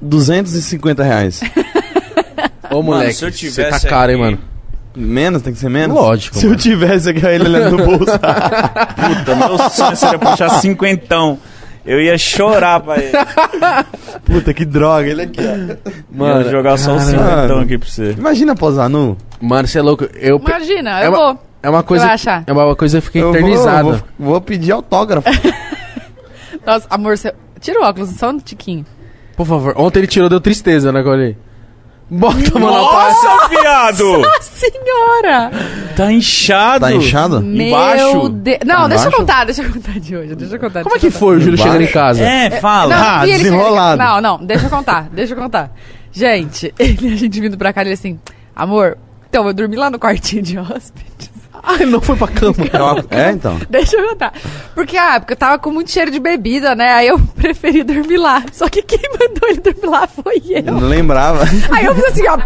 250 0.00 1.02
reais. 1.04 1.40
Ô, 2.70 2.82
moleque, 2.82 3.12
se 3.14 3.24
eu 3.24 3.30
você 3.30 3.38
tivesse 3.38 3.82
tá 3.84 3.88
caro, 3.88 4.10
hein, 4.12 4.16
aqui- 4.20 4.24
mano. 4.36 4.51
Menos? 4.94 5.42
Tem 5.42 5.52
que 5.52 5.58
ser 5.58 5.70
menos? 5.70 5.96
Lógico, 5.96 6.36
Se 6.36 6.44
mano. 6.44 6.54
eu 6.54 6.60
tivesse 6.60 7.08
aqui, 7.10 7.24
ele 7.24 7.48
olhando 7.48 7.76
no 7.78 7.84
bolso. 7.84 8.12
Puta, 8.18 9.34
meu 9.36 9.58
sonho 9.70 9.96
seria 9.96 10.18
puxar 10.18 10.50
cinquentão. 10.60 11.38
Eu 11.84 12.00
ia 12.00 12.16
chorar 12.16 12.78
pra 12.80 12.96
ele. 12.98 13.12
Puta, 14.24 14.54
que 14.54 14.64
droga. 14.64 15.08
Ele 15.08 15.22
aqui, 15.22 15.40
ó. 15.40 15.90
Mano, 16.16 16.42
ia 16.44 16.50
jogar 16.50 16.76
só 16.78 16.96
caralho. 16.96 17.10
cinquentão 17.10 17.58
aqui 17.60 17.78
pra 17.78 17.88
você. 17.88 18.12
Imagina 18.12 18.54
posar 18.54 18.88
nu. 18.88 19.16
Mano, 19.40 19.66
você 19.66 19.78
é 19.78 19.82
louco. 19.82 20.04
Eu, 20.14 20.38
pe- 20.38 20.50
Imagina, 20.50 21.00
é 21.00 21.06
eu 21.06 21.10
uma, 21.10 21.18
vou. 21.18 21.38
É 21.62 21.70
uma 21.70 21.82
coisa. 21.82 22.04
vai 22.04 22.14
achar? 22.14 22.44
É 22.46 22.52
uma 22.52 22.76
coisa 22.76 23.00
que 23.00 23.06
fica 23.06 23.18
Eu 23.18 23.28
vou- 23.28 23.36
eternizada. 23.36 23.82
Vou, 23.82 24.00
vou 24.18 24.40
pedir 24.40 24.70
autógrafo. 24.72 25.28
Nossa, 26.66 26.86
amor, 26.90 27.16
você... 27.16 27.34
tira 27.60 27.80
o 27.80 27.84
óculos, 27.84 28.10
só 28.10 28.30
um 28.30 28.38
tiquinho. 28.38 28.86
Por 29.36 29.46
favor. 29.46 29.74
Ontem 29.76 30.00
ele 30.00 30.06
tirou, 30.06 30.28
deu 30.28 30.40
tristeza, 30.40 30.92
né, 30.92 31.02
Cole? 31.02 31.36
Bota 32.14 32.56
a 32.56 32.58
mão 32.60 32.70
na. 32.70 32.78
Nossa, 32.78 33.48
viado! 33.48 34.18
Nossa 34.18 34.50
senhora! 34.54 35.50
Tá 35.96 36.12
inchado. 36.12 36.84
Tá 36.84 36.92
inchado? 36.92 37.40
Meu 37.40 37.68
Embaixo? 37.68 38.28
Deus. 38.28 38.58
Não, 38.66 38.76
Tá 38.82 38.86
deixa 38.88 39.04
eu 39.04 39.08
embaixo? 39.08 39.16
contar, 39.16 39.44
deixa 39.46 39.62
eu 39.62 39.72
contar 39.72 39.98
de 39.98 40.16
hoje. 40.16 40.34
Deixa 40.34 40.54
eu 40.56 40.60
contar. 40.60 40.82
Como 40.82 40.94
é 40.94 40.98
que 40.98 41.10
foi 41.10 41.36
o 41.36 41.40
Júlio 41.40 41.54
Embaixo? 41.54 41.72
chegando 41.72 41.88
em 41.88 41.92
casa? 41.92 42.22
É, 42.22 42.50
fala. 42.60 42.94
Não, 42.94 43.02
Ah, 43.02 43.24
desenrolado. 43.24 44.02
Não, 44.02 44.20
não, 44.20 44.44
deixa 44.46 44.66
eu 44.66 44.70
contar, 44.70 45.08
deixa 45.10 45.32
eu 45.32 45.38
contar. 45.38 45.70
Gente, 46.12 46.72
ele, 46.78 47.14
a 47.14 47.16
gente 47.16 47.40
vindo 47.40 47.56
pra 47.56 47.72
cá, 47.72 47.80
ele 47.80 47.92
assim, 47.92 48.20
amor, 48.54 48.98
então 49.30 49.46
eu 49.46 49.54
dormi 49.54 49.76
lá 49.76 49.88
no 49.88 49.98
quartinho 49.98 50.42
de 50.42 50.58
hóspede. 50.58 51.31
Ah, 51.62 51.74
ele 51.74 51.92
não 51.92 52.00
foi 52.00 52.16
pra 52.16 52.26
cama. 52.28 52.54
É, 53.10 53.30
então. 53.30 53.58
Deixa 53.70 53.96
eu 53.96 54.08
contar. 54.08 54.32
Porque, 54.74 54.96
ah, 54.96 55.20
porque 55.20 55.32
eu 55.34 55.36
tava 55.36 55.58
com 55.58 55.70
muito 55.70 55.90
cheiro 55.90 56.10
de 56.10 56.18
bebida, 56.18 56.74
né? 56.74 56.92
Aí 56.94 57.06
eu 57.08 57.18
preferi 57.36 57.82
dormir 57.84 58.16
lá. 58.16 58.42
Só 58.52 58.68
que 58.68 58.82
quem 58.82 58.98
mandou 59.12 59.48
ele 59.48 59.60
dormir 59.60 59.86
lá 59.86 60.06
foi 60.08 60.42
eu. 60.48 60.56
Eu 60.66 60.72
não 60.72 60.88
lembrava. 60.88 61.44
Aí 61.70 61.84
eu 61.84 61.94
fiz 61.94 62.04
assim, 62.06 62.26
ó. 62.28 62.38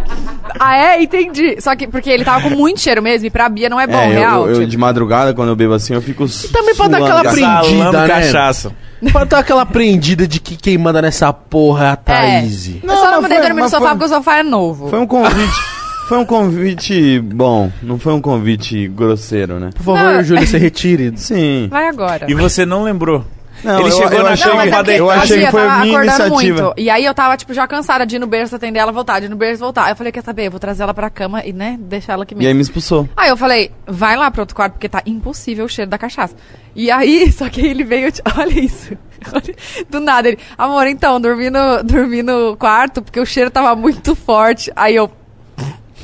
Ah, 0.60 0.76
é? 0.76 1.02
Entendi. 1.02 1.60
Só 1.60 1.74
que 1.74 1.86
porque 1.88 2.10
ele 2.10 2.24
tava 2.24 2.42
com 2.48 2.54
muito 2.56 2.80
cheiro 2.80 3.02
mesmo, 3.02 3.26
e 3.26 3.30
pra 3.30 3.48
Bia 3.48 3.68
não 3.70 3.80
é 3.80 3.86
bom, 3.86 3.96
É, 3.98 4.08
eu- 4.08 4.12
real. 4.12 4.42
eu, 4.42 4.48
eu 4.48 4.54
tipo. 4.60 4.66
de 4.68 4.76
madrugada, 4.78 5.32
quando 5.34 5.48
eu 5.48 5.56
bebo 5.56 5.72
assim, 5.74 5.94
eu 5.94 6.02
fico 6.02 6.26
Também 6.52 6.74
pra 6.74 6.88
dar 6.88 6.98
aquela 6.98 7.22
prendida, 7.24 7.92
né? 7.92 8.08
cachaça. 8.08 8.72
pra 9.12 9.24
dar 9.24 9.38
aquela 9.38 9.64
prendida 9.66 10.26
de 10.28 10.40
que 10.40 10.56
quem 10.56 10.76
manda 10.76 11.00
nessa 11.00 11.32
porra 11.32 11.84
é 11.84 11.88
a 11.88 11.92
É. 11.92 11.96
Thaís. 12.40 12.66
Eu 12.68 12.80
Não, 12.84 12.96
só 12.96 13.10
não 13.12 13.22
mandei 13.22 13.38
foi- 13.38 13.46
dormir 13.46 13.62
no 13.62 13.68
sofá 13.68 13.80
foi- 13.86 13.90
porque 13.90 14.04
o 14.04 14.08
sofá 14.08 14.38
é 14.38 14.42
novo. 14.42 14.88
Foi 14.88 14.98
um 14.98 15.06
convite. 15.06 15.75
Foi 16.08 16.18
um 16.18 16.24
convite 16.24 17.18
bom, 17.20 17.70
não 17.82 17.98
foi 17.98 18.12
um 18.12 18.20
convite 18.20 18.86
grosseiro, 18.88 19.58
né? 19.58 19.70
Por 19.74 19.82
favor, 19.82 20.14
Não. 20.14 20.22
Júlio, 20.22 20.46
se 20.46 20.56
retire. 20.56 21.12
Sim. 21.16 21.66
Vai 21.68 21.88
agora. 21.88 22.26
E 22.30 22.34
você 22.34 22.64
não 22.64 22.84
lembrou. 22.84 23.24
Não, 23.64 23.80
Ele 23.80 23.88
eu, 23.88 23.92
chegou 23.92 24.12
eu 24.18 24.22
na 24.22 24.30
achei, 24.30 24.52
mas 24.52 24.68
que, 24.68 24.74
é 24.74 24.76
porque, 24.84 25.00
eu 25.00 25.10
achei 25.10 25.44
que 25.44 25.50
foi 25.50 25.62
a 25.66 25.78
minha 25.80 25.98
acordando 25.98 26.22
iniciativa. 26.28 26.62
Muito. 26.66 26.80
E 26.80 26.90
aí 26.90 27.04
eu 27.04 27.14
tava, 27.14 27.36
tipo, 27.36 27.52
já 27.54 27.66
cansada 27.66 28.06
de 28.06 28.16
ir 28.16 28.18
no 28.18 28.26
berço, 28.26 28.54
atender 28.54 28.78
ela, 28.78 28.92
voltar, 28.92 29.18
de 29.18 29.26
ir 29.26 29.28
no 29.30 29.34
berço, 29.36 29.60
voltar. 29.60 29.84
Aí 29.86 29.92
eu 29.92 29.96
falei, 29.96 30.12
quer 30.12 30.22
saber? 30.22 30.46
Eu 30.46 30.50
vou 30.50 30.60
trazer 30.60 30.82
ela 30.84 30.92
pra 30.94 31.08
cama 31.10 31.42
e, 31.44 31.52
né, 31.52 31.76
deixar 31.80 32.12
ela 32.12 32.22
aqui 32.22 32.34
E 32.34 32.36
mesmo. 32.36 32.48
aí 32.48 32.54
me 32.54 32.60
expulsou. 32.60 33.08
Aí 33.16 33.30
eu 33.30 33.36
falei, 33.36 33.72
vai 33.86 34.14
lá 34.16 34.30
pro 34.30 34.42
outro 34.42 34.54
quarto, 34.54 34.74
porque 34.74 34.88
tá 34.88 35.02
impossível 35.06 35.64
o 35.64 35.68
cheiro 35.68 35.90
da 35.90 35.96
cachaça. 35.98 36.36
E 36.76 36.90
aí, 36.90 37.32
só 37.32 37.48
que 37.48 37.62
ele 37.62 37.82
veio, 37.82 38.12
t- 38.12 38.22
olha 38.38 38.60
isso. 38.60 38.92
Olha, 39.32 39.56
Do 39.90 39.98
nada, 40.00 40.28
ele, 40.28 40.38
amor, 40.56 40.86
então, 40.86 41.18
dormi 41.20 41.48
no, 41.50 41.82
dormi 41.82 42.22
no 42.22 42.56
quarto, 42.58 43.00
porque 43.02 43.18
o 43.18 43.26
cheiro 43.26 43.50
tava 43.50 43.74
muito 43.74 44.14
forte. 44.14 44.70
Aí 44.76 44.94
eu. 44.94 45.10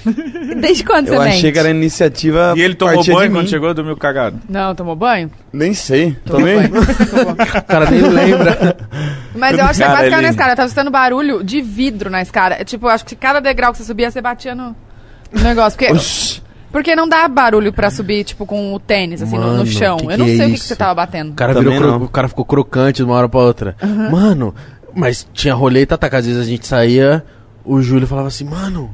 Desde 0.60 0.84
quando 0.84 1.06
você 1.08 1.16
Eu 1.16 1.20
mente? 1.22 1.36
achei 1.36 1.52
que 1.52 1.58
era 1.58 1.70
iniciativa. 1.70 2.54
E 2.56 2.60
ele 2.62 2.74
tomou 2.74 3.04
banho 3.04 3.30
quando 3.32 3.48
chegou, 3.48 3.72
dormiu 3.74 3.96
cagado. 3.96 4.40
Não, 4.48 4.74
tomou 4.74 4.96
banho? 4.96 5.30
Nem 5.52 5.72
sei. 5.74 6.16
Também? 6.24 6.58
O 6.72 7.62
cara 7.64 7.90
nem 7.90 8.00
lembra. 8.02 8.76
Mas 9.34 9.58
eu 9.58 9.64
acho 9.64 9.78
que 9.78 9.82
é 9.82 9.86
Cara, 9.86 9.98
quase 9.98 10.10
caiu 10.10 10.22
na 10.22 10.28
escada. 10.30 10.52
Eu 10.52 10.56
tava 10.56 10.66
escutando 10.66 10.90
barulho 10.90 11.42
de 11.44 11.60
vidro 11.60 12.10
na 12.10 12.20
escada. 12.22 12.56
É, 12.56 12.64
Tipo, 12.64 12.86
eu 12.86 12.90
acho 12.90 13.04
que 13.04 13.14
cada 13.16 13.40
degrau 13.40 13.72
que 13.72 13.78
você 13.78 13.84
subia, 13.84 14.10
você 14.10 14.20
batia 14.20 14.54
no, 14.54 14.74
no 15.32 15.40
negócio. 15.42 15.78
Porque, 15.78 15.92
Oxi. 15.92 16.42
porque 16.70 16.94
não 16.96 17.08
dá 17.08 17.26
barulho 17.28 17.72
pra 17.72 17.90
subir, 17.90 18.24
tipo, 18.24 18.44
com 18.46 18.74
o 18.74 18.78
tênis, 18.80 19.22
assim, 19.22 19.36
no- 19.36 19.42
no, 19.46 19.52
Mano, 19.58 19.66
chão. 19.66 19.96
que 19.98 20.04
eu 20.06 20.18
não 20.18 20.26
que 20.26 20.32
é 20.32 20.36
sei 20.36 20.46
o 20.46 20.48
que, 20.48 20.52
que 20.54 20.58
isso? 20.58 20.66
você 20.68 20.76
tava 20.76 20.94
batendo. 20.94 21.30
O 21.32 21.34
cara, 21.34 21.54
Também 21.54 21.72
virou 21.72 21.88
cro- 21.90 21.98
não. 21.98 22.06
o 22.06 22.08
cara 22.08 22.28
ficou 22.28 22.44
crocante 22.44 22.96
de 22.96 23.04
uma 23.04 23.14
hora 23.14 23.28
pra 23.28 23.40
outra. 23.40 23.76
Mano, 24.10 24.54
mas 24.94 25.26
tinha 25.32 25.54
roleta, 25.54 25.96
tá? 25.96 26.08
Que 26.10 26.16
às 26.16 26.26
vezes 26.26 26.40
a 26.40 26.44
gente 26.44 26.66
saía, 26.66 27.24
o 27.64 27.80
Júlio 27.80 28.06
falava 28.06 28.28
assim, 28.28 28.44
mano. 28.44 28.92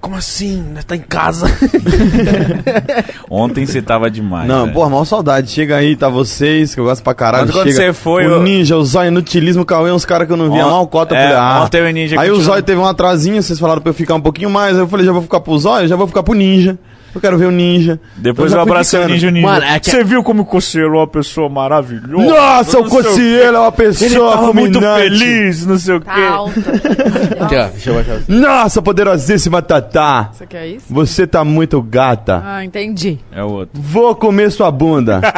Como 0.00 0.16
assim? 0.16 0.64
Nós 0.74 0.84
tá 0.84 0.96
em 0.96 1.00
casa. 1.00 1.46
Ontem 3.28 3.66
você 3.66 3.82
tava 3.82 4.10
demais. 4.10 4.48
Não, 4.48 4.62
velho. 4.62 4.72
porra, 4.74 4.88
mal 4.90 5.04
saudade. 5.04 5.50
Chega 5.50 5.76
aí, 5.76 5.94
tá 5.94 6.08
vocês, 6.08 6.74
que 6.74 6.80
eu 6.80 6.84
gosto 6.84 7.02
pra 7.02 7.14
caralho. 7.14 7.46
Mas 7.46 7.54
quando 7.54 7.66
Chega 7.68 7.76
você 7.78 7.92
foi, 7.92 8.26
o 8.26 8.30
eu- 8.30 8.42
Ninja, 8.42 8.76
o 8.76 8.84
Zóio, 8.84 9.08
Inutilismo, 9.08 9.62
o 9.62 9.66
Cauê, 9.66 9.92
uns 9.92 10.04
caras 10.04 10.26
que 10.26 10.32
eu 10.32 10.36
não 10.36 10.50
via 10.50 10.64
mal 10.64 10.86
cota. 10.86 11.14
é, 11.14 11.34
ah. 11.34 11.62
ontem 11.64 11.82
o 11.82 11.90
Ninja 11.92 12.18
Aí 12.20 12.28
o 12.30 12.34
continua- 12.34 12.52
Zóio 12.54 12.62
teve 12.62 12.80
um 12.80 12.86
atrasinho, 12.86 13.42
vocês 13.42 13.58
falaram 13.58 13.80
pra 13.82 13.90
eu 13.90 13.94
ficar 13.94 14.14
um 14.14 14.20
pouquinho 14.20 14.50
mais. 14.50 14.74
Aí 14.76 14.82
eu 14.82 14.88
falei, 14.88 15.04
já 15.04 15.12
vou 15.12 15.22
ficar 15.22 15.40
pro 15.40 15.58
Zóio, 15.58 15.86
já 15.86 15.96
vou 15.96 16.06
ficar 16.06 16.22
pro 16.22 16.34
Ninja. 16.34 16.78
Eu 17.14 17.20
quero 17.20 17.36
ver 17.38 17.46
o 17.46 17.50
Ninja. 17.50 17.98
Depois 18.16 18.52
Então 18.52 18.62
eu 18.64 18.70
abracei 18.70 19.00
o. 19.00 19.08
Ninja 19.08 19.30
Ninja. 19.30 19.46
Mano, 19.46 19.64
é 19.64 19.80
que- 19.80 19.90
Você 19.90 20.04
viu 20.04 20.22
como 20.22 20.42
o 20.42 20.44
Conselho 20.44 20.86
é 20.94 20.98
uma 20.98 21.06
pessoa 21.06 21.48
maravilhosa? 21.48 22.24
Nossa, 22.24 22.78
o 22.78 22.88
Cossielo 22.88 23.56
é 23.56 23.60
uma 23.60 23.66
Ele 23.68 23.76
pessoa 23.76 24.30
tava 24.32 24.52
muito 24.52 24.80
feliz, 24.80 25.66
não 25.66 25.78
sei 25.78 25.94
o 25.96 26.00
Tá 26.00 26.14
quê. 26.14 26.20
alta. 26.20 26.60
Aqui, 27.44 27.56
ó, 27.56 27.66
deixa 27.68 27.90
eu 27.90 27.94
baixar. 27.94 28.18
Nossa, 28.28 28.80
poderosíssima 28.82 29.60
Tatá. 29.62 30.30
Você 30.32 30.46
quer 30.46 30.66
isso? 30.68 30.86
Você 30.88 31.26
tá 31.26 31.44
muito 31.44 31.82
gata. 31.82 32.42
Ah, 32.44 32.64
entendi. 32.64 33.18
É 33.32 33.42
o 33.42 33.48
outro. 33.50 33.70
Vou 33.80 34.14
comer 34.14 34.50
sua 34.50 34.70
bunda. 34.70 35.20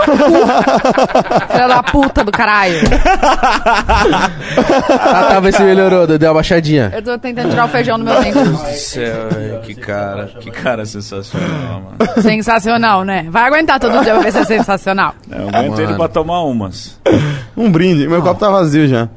Filha 1.50 1.68
da 1.68 1.82
puta 1.82 2.24
do 2.24 2.32
caralho. 2.32 2.78
Ah, 4.90 5.26
tá, 5.30 5.40
vê 5.40 5.52
se 5.52 5.62
melhorou, 5.62 6.06
deu 6.06 6.18
uma 6.28 6.34
baixadinha. 6.34 6.90
Eu 6.94 7.02
tô 7.02 7.18
tentando 7.18 7.50
tirar 7.50 7.64
o 7.66 7.68
feijão 7.68 7.98
do 7.98 8.04
meu 8.04 8.20
dente. 8.20 8.38
Céu, 8.78 9.60
que 9.62 9.74
cara, 9.74 10.26
que 10.40 10.50
cara 10.50 10.79
sensacional, 10.84 11.82
mano. 11.98 12.22
Sensacional, 12.22 13.04
né? 13.04 13.26
Vai 13.30 13.44
aguentar 13.44 13.78
todo 13.80 14.02
dia 14.02 14.12
pra 14.14 14.22
ver 14.22 14.32
se 14.32 14.38
é 14.38 14.44
sensacional. 14.44 15.14
Eu 15.30 15.48
aguento 15.48 15.78
ele 15.80 15.94
pra 15.94 16.08
tomar 16.08 16.42
umas. 16.42 16.98
Um 17.56 17.70
brinde. 17.70 18.06
Meu 18.08 18.22
copo 18.22 18.40
tá 18.40 18.50
vazio 18.50 18.86
já. 18.88 19.08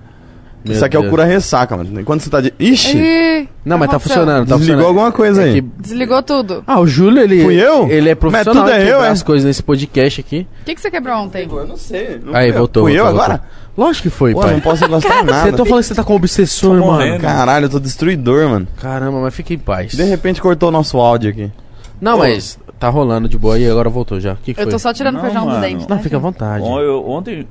Meu 0.64 0.74
Isso 0.74 0.86
aqui 0.86 0.96
é 0.96 1.00
o 1.00 1.02
Deus. 1.02 1.10
cura 1.12 1.26
ressaca, 1.26 1.76
mano. 1.76 2.00
Enquanto 2.00 2.22
você 2.22 2.30
tá 2.30 2.40
de. 2.40 2.54
Ixi! 2.58 2.98
Ih, 2.98 3.50
Não, 3.66 3.78
mas 3.78 3.90
tá 3.92 4.00
funcionando, 4.00 4.48
tá 4.48 4.56
Desligou 4.56 4.60
funcionando. 4.60 4.86
alguma 4.88 5.12
coisa 5.12 5.42
É 5.42 5.46
aí. 5.46 5.54
que- 5.62 5.68
Desligou 5.82 6.24
tudo. 6.24 6.64
Ah, 6.66 6.80
o 6.80 6.88
Júlio, 6.88 7.22
ele. 7.22 7.44
Fui 7.44 7.56
eu? 7.56 7.90
Ele 7.90 8.10
é 8.10 8.14
Mas 8.14 8.20
profissional 8.20 8.64
tudo 8.64 8.74
é 8.74 8.78
em 8.78 8.82
eu, 8.88 8.92
quebrar 8.94 9.08
é? 9.08 9.10
as 9.12 9.22
coisas 9.24 9.46
nesse 9.46 9.62
podcast 9.62 10.22
aqui. 10.22 10.48
O 10.62 10.66
que, 10.66 10.76
que 10.76 10.80
você 10.82 10.90
quebrou 10.90 11.16
ontem? 11.18 11.48
Eu 11.52 11.68
não 11.68 11.76
sei. 11.76 12.22
Não 12.24 12.34
Aí, 12.34 12.48
fui 12.48 12.56
eu. 12.56 12.60
voltou. 12.60 12.84
Fui 12.84 12.94
eu 12.94 13.04
voltou, 13.04 13.22
agora? 13.22 13.38
voltou. 13.40 13.86
Lógico 13.86 14.04
que 14.04 14.16
foi, 14.16 14.34
Pô, 14.34 14.42
pai. 14.42 14.54
não 14.54 14.60
posso 14.62 14.88
gostar 14.88 15.22
de 15.22 15.26
nada. 15.32 15.52
Você 15.52 15.52
tá 15.58 15.66
falando 15.66 15.82
que 15.82 15.88
você 15.88 15.96
tá 15.96 16.04
com 16.04 16.16
obsessor, 16.16 16.70
mano. 16.76 16.86
morrendo. 16.86 17.22
Caralho, 17.22 17.66
eu 17.66 17.70
tô 17.70 17.80
destruidor, 17.80 18.48
mano. 18.48 18.68
Caramba, 18.80 19.20
mas 19.20 19.34
fica 19.34 19.54
em 19.54 19.58
paz. 19.58 19.92
De 19.92 20.04
repente 20.04 20.42
cortou 20.42 20.70
o 20.70 20.72
nosso 20.72 20.98
áudio 20.98 21.30
aqui. 21.32 21.52
Não, 22.00 22.18
mas 22.20 22.58
tá 22.84 22.90
rolando 22.90 23.30
de 23.30 23.38
boa 23.38 23.58
e 23.58 23.70
agora 23.70 23.90
voltou 23.90 24.20
já. 24.20 24.34
O 24.34 24.38
que, 24.44 24.54
que 24.54 24.60
Eu 24.60 24.66
foi? 24.66 24.72
tô 24.74 24.78
só 24.80 24.92
tirando 24.94 25.16
o 25.16 25.18
Não, 25.20 25.24
feijão 25.26 25.48
do 25.48 25.58
dente. 25.62 25.80
Não, 25.82 25.88
tá, 25.88 26.00
fica 26.00 26.18
à 26.18 26.20
vontade. 26.20 26.66
Eu- 26.68 27.10
ontem 27.10 27.48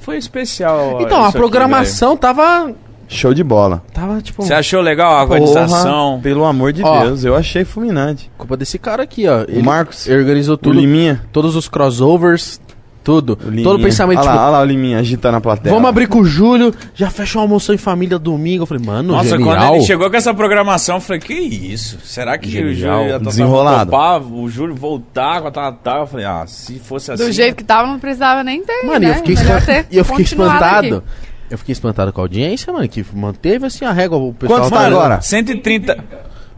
foi 0.00 0.16
especial. 0.16 0.98
Então, 1.00 1.22
a 1.22 1.28
aqui, 1.28 1.38
programação 1.38 2.16
tava. 2.16 2.72
Show 3.08 3.32
de 3.32 3.44
bola. 3.44 3.84
Tava 3.94 4.20
tipo. 4.20 4.42
Você 4.42 4.52
achou 4.52 4.80
legal 4.80 5.12
a 5.16 5.22
organização? 5.22 6.10
Porra, 6.10 6.22
pelo 6.22 6.44
amor 6.44 6.72
de 6.72 6.82
Ó. 6.82 7.04
Deus, 7.04 7.24
eu 7.24 7.36
achei 7.36 7.64
fulminante. 7.64 8.28
Culpa 8.36 8.56
desse 8.56 8.76
cara 8.80 9.04
aqui, 9.04 9.28
ó. 9.28 9.44
O 9.44 9.62
Marcos, 9.64 10.08
Ele 10.08 10.18
organizou 10.18 10.54
o 10.54 10.58
tudo. 10.58 10.80
Liminha. 10.80 11.22
Todos 11.30 11.54
os 11.54 11.68
crossovers. 11.68 12.60
Tudo. 13.06 13.38
O. 13.40 13.62
Todo 13.62 13.78
o 13.78 13.82
pensamento, 13.84 14.18
Olha 14.18 14.26
tipo. 14.26 14.36
lá, 14.36 14.46
olha 14.48 14.56
lá 14.58 14.60
o 14.62 14.64
Liminha 14.64 14.98
agitando 14.98 15.36
a 15.36 15.40
plateia. 15.40 15.72
Vamos 15.72 15.88
abrir 15.88 16.08
com 16.08 16.18
o 16.18 16.24
Júlio, 16.24 16.74
já 16.92 17.08
fecha 17.08 17.38
um 17.38 17.42
almoço 17.42 17.72
em 17.72 17.78
família 17.78 18.18
domingo. 18.18 18.64
Eu 18.64 18.66
falei, 18.66 18.84
mano, 18.84 19.12
Nossa, 19.12 19.28
genial. 19.30 19.56
quando 19.56 19.74
ele 19.76 19.84
chegou 19.84 20.10
com 20.10 20.16
essa 20.16 20.34
programação, 20.34 20.96
eu 20.96 21.00
falei, 21.00 21.20
que 21.20 21.32
isso? 21.32 21.98
Será 22.02 22.36
que 22.36 22.48
o 22.48 22.50
Genial. 22.74 22.98
Júlio 22.98 23.10
ia 23.12 23.18
Desenrolado. 23.20 23.90
topar, 23.92 24.20
o 24.20 24.48
Júlio 24.48 24.74
voltar 24.74 25.40
com 25.40 25.46
a 25.46 25.50
Tatá? 25.52 25.98
Eu 26.00 26.06
falei, 26.08 26.26
ah, 26.26 26.44
se 26.48 26.80
fosse 26.80 27.12
assim... 27.12 27.24
Do 27.24 27.30
jeito 27.30 27.54
que 27.54 27.62
tava, 27.62 27.86
não 27.86 28.00
precisava 28.00 28.42
nem 28.42 28.64
ter. 28.64 28.82
Mano, 28.84 28.98
né? 28.98 29.06
e 29.06 29.10
eu 29.10 29.14
fiquei, 29.14 29.34
Melhor 29.36 29.58
espan- 29.58 29.72
ter 29.72 29.86
e 29.88 29.96
eu 29.98 30.04
fiquei 30.04 30.24
espantado. 30.24 30.96
aqui. 30.96 31.02
Eu 31.48 31.58
fiquei 31.58 31.72
espantado 31.74 32.12
com 32.12 32.20
a 32.20 32.24
audiência, 32.24 32.72
mano, 32.72 32.88
que 32.88 33.06
manteve 33.14 33.66
assim 33.66 33.84
a 33.84 33.92
régua. 33.92 34.18
O 34.18 34.34
pessoal 34.34 34.58
Quantos 34.62 34.70
tá 34.72 34.76
vai 34.78 34.86
agora? 34.86 35.20
130... 35.20 35.96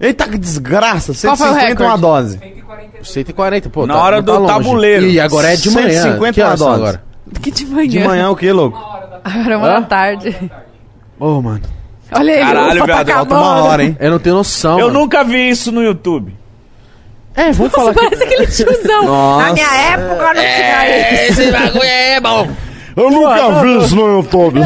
Eita, 0.01 0.29
que 0.29 0.39
desgraça. 0.39 1.13
Qual 1.27 1.37
foi 1.37 1.49
o 1.49 1.55
150 1.55 1.83
uma 1.83 1.95
recorde? 1.97 2.01
dose. 2.01 2.41
140, 3.03 3.71
pô. 3.71 3.87
Na 3.87 3.95
tá- 3.95 4.01
hora 4.03 4.17
não 4.17 4.25
tá 4.25 4.33
do 4.33 4.39
longe. 4.41 4.53
tabuleiro. 4.53 5.07
E 5.07 5.21
agora 5.21 5.53
é 5.53 5.57
de 5.57 5.71
manhã. 5.71 6.03
150 6.03 6.33
que 6.35 6.43
horas 6.43 6.59
são 6.59 6.69
doses. 6.69 6.83
agora? 6.83 7.03
Que 7.43 7.51
de 7.51 7.67
manhã. 7.67 7.89
De 7.89 7.99
manhã 8.01 8.31
o 8.31 8.37
que, 8.37 8.51
louco? 8.53 8.79
Agora 9.25 9.55
é 9.55 9.57
uma 9.57 9.69
da 9.69 9.83
tarde. 9.83 10.51
Ô, 11.19 11.43
mano. 11.43 11.61
Olha 12.11 12.33
ele, 12.33 12.41
Caralho, 12.41 12.85
viado, 12.85 13.07
tá 13.07 13.15
Falta 13.15 13.35
uma 13.35 13.41
acabando. 13.51 13.67
hora, 13.67 13.85
hein? 13.85 13.97
Eu 14.01 14.11
não 14.13 14.19
tenho 14.19 14.37
noção. 14.37 14.79
Eu 14.79 14.87
mano. 14.87 15.01
nunca 15.01 15.23
vi 15.25 15.51
isso 15.51 15.71
no 15.71 15.83
YouTube. 15.83 16.35
É, 17.35 17.53
vamos 17.53 17.73
falar 17.73 17.93
que. 17.93 18.01
Parece 18.01 18.23
aquele 18.25 18.47
tiozão. 18.47 19.05
Nossa. 19.07 19.47
Na 19.47 19.53
minha 19.53 19.75
época 19.93 20.25
não 20.27 20.33
tinha 20.35 21.29
isso. 21.29 21.41
Esse 21.43 21.53
bagulho 21.53 21.83
é 21.85 22.21
bom. 22.21 22.49
Eu 22.97 23.11
nunca 23.11 23.63
vi 23.63 23.79
isso 23.85 23.95
no 23.95 24.09
YouTube. 24.17 24.61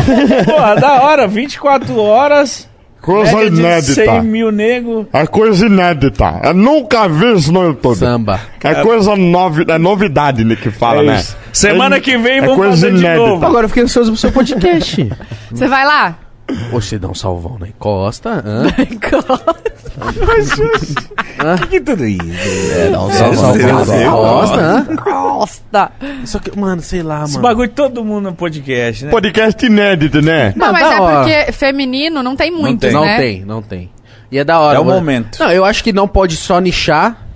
Porra, 0.46 0.76
da 0.76 1.02
hora, 1.02 1.26
24 1.26 1.98
horas, 2.00 2.68
Coisa 3.02 3.50
de 3.50 3.58
inédita. 3.60 3.94
100 4.04 4.22
mil 4.22 4.52
nego. 4.52 5.06
É 5.12 5.26
coisa 5.26 5.66
inédita. 5.66 6.40
Eu 6.44 6.54
nunca 6.54 7.08
vi 7.08 7.32
isso 7.34 7.52
no 7.52 7.64
YouTube. 7.64 7.96
Samba. 7.98 8.40
É 8.62 8.76
coisa 8.76 9.16
novi... 9.16 9.64
é 9.68 9.76
novidade 9.76 10.44
né, 10.44 10.54
que 10.56 10.70
fala, 10.70 11.02
É 11.02 11.06
né? 11.06 11.22
Semana 11.52 11.96
É- 11.96 12.00
que 12.00 12.16
vem 12.16 12.38
é 12.38 12.40
vamos 12.42 12.56
coisa 12.56 12.70
fazer 12.72 12.92
de 12.92 12.98
inédita. 13.00 13.26
novo. 13.26 13.44
Agora 13.44 13.64
eu 13.64 13.68
fiquei 13.68 13.82
ansioso 13.82 14.12
pro 14.12 14.20
seu 14.20 14.30
podcast. 14.30 15.10
Você 15.50 15.66
vai 15.68 15.84
lá? 15.84 16.16
Você 16.70 16.98
dá 16.98 17.08
um 17.08 17.14
salvão 17.14 17.58
na 17.58 17.68
encosta. 17.68 18.42
Hã? 18.44 18.66
Que 21.58 21.66
que 21.66 21.80
tudo 21.80 22.06
isso? 22.06 22.22
É, 22.76 22.90
dá 22.90 23.02
um 23.02 23.10
salvão 23.10 23.56
na 23.56 24.02
encosta. 24.02 24.60
hã? 24.60 24.96
Costa. 24.96 25.92
Só 26.24 26.38
que, 26.38 26.58
mano, 26.58 26.80
sei 26.82 27.02
lá, 27.02 27.24
Esse 27.24 27.34
mano. 27.34 27.42
bagulho 27.42 27.68
todo 27.70 28.04
mundo 28.04 28.30
no 28.30 28.34
podcast, 28.34 29.04
né? 29.04 29.10
Podcast 29.10 29.64
inédito, 29.66 30.20
né? 30.22 30.52
Não, 30.56 30.72
mas 30.72 30.82
da 30.82 30.94
é 30.94 31.00
hora. 31.00 31.16
porque 31.24 31.52
feminino 31.52 32.22
não 32.22 32.36
tem 32.36 32.50
muitos, 32.50 32.80
tem. 32.80 32.92
Não 32.92 33.04
né? 33.04 33.16
tem, 33.16 33.44
não 33.44 33.62
tem. 33.62 33.90
E 34.30 34.38
é 34.38 34.44
da 34.44 34.60
hora. 34.60 34.78
É 34.78 34.80
o 34.80 34.84
mano. 34.84 34.98
momento. 34.98 35.38
Não, 35.40 35.50
eu 35.50 35.64
acho 35.64 35.82
que 35.84 35.92
não 35.92 36.08
pode 36.08 36.36
só 36.36 36.58
nichar, 36.58 37.26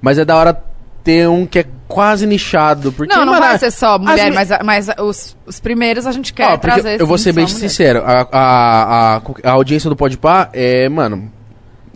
mas 0.00 0.18
é 0.18 0.24
da 0.24 0.36
hora 0.36 0.62
ter 1.02 1.28
um 1.28 1.46
que 1.46 1.60
é 1.60 1.64
quase 1.90 2.24
nichado. 2.26 2.92
Porque, 2.92 3.12
Não, 3.12 3.26
não 3.26 3.38
vai 3.38 3.58
ser 3.58 3.70
só 3.70 3.98
mulher, 3.98 4.32
mas, 4.32 4.48
mas 4.64 4.88
os, 4.98 5.36
os 5.44 5.58
primeiros 5.58 6.06
a 6.06 6.12
gente 6.12 6.32
quer 6.32 6.56
trazer. 6.58 7.00
eu 7.00 7.06
vou 7.06 7.18
ser 7.18 7.32
bem 7.32 7.46
sincero, 7.46 8.02
a, 8.06 8.28
a, 8.32 9.16
a, 9.16 9.22
a 9.44 9.50
audiência 9.50 9.90
do 9.90 9.96
Podpah 9.96 10.48
é, 10.52 10.88
mano, 10.88 11.30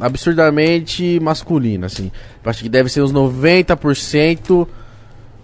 absurdamente 0.01 1.21
masculina, 1.21 1.87
assim. 1.87 2.11
Eu 2.45 2.51
acho 2.51 2.63
que 2.63 2.69
deve 2.69 2.89
ser 2.89 3.03
uns 3.03 3.13
90% 3.13 4.67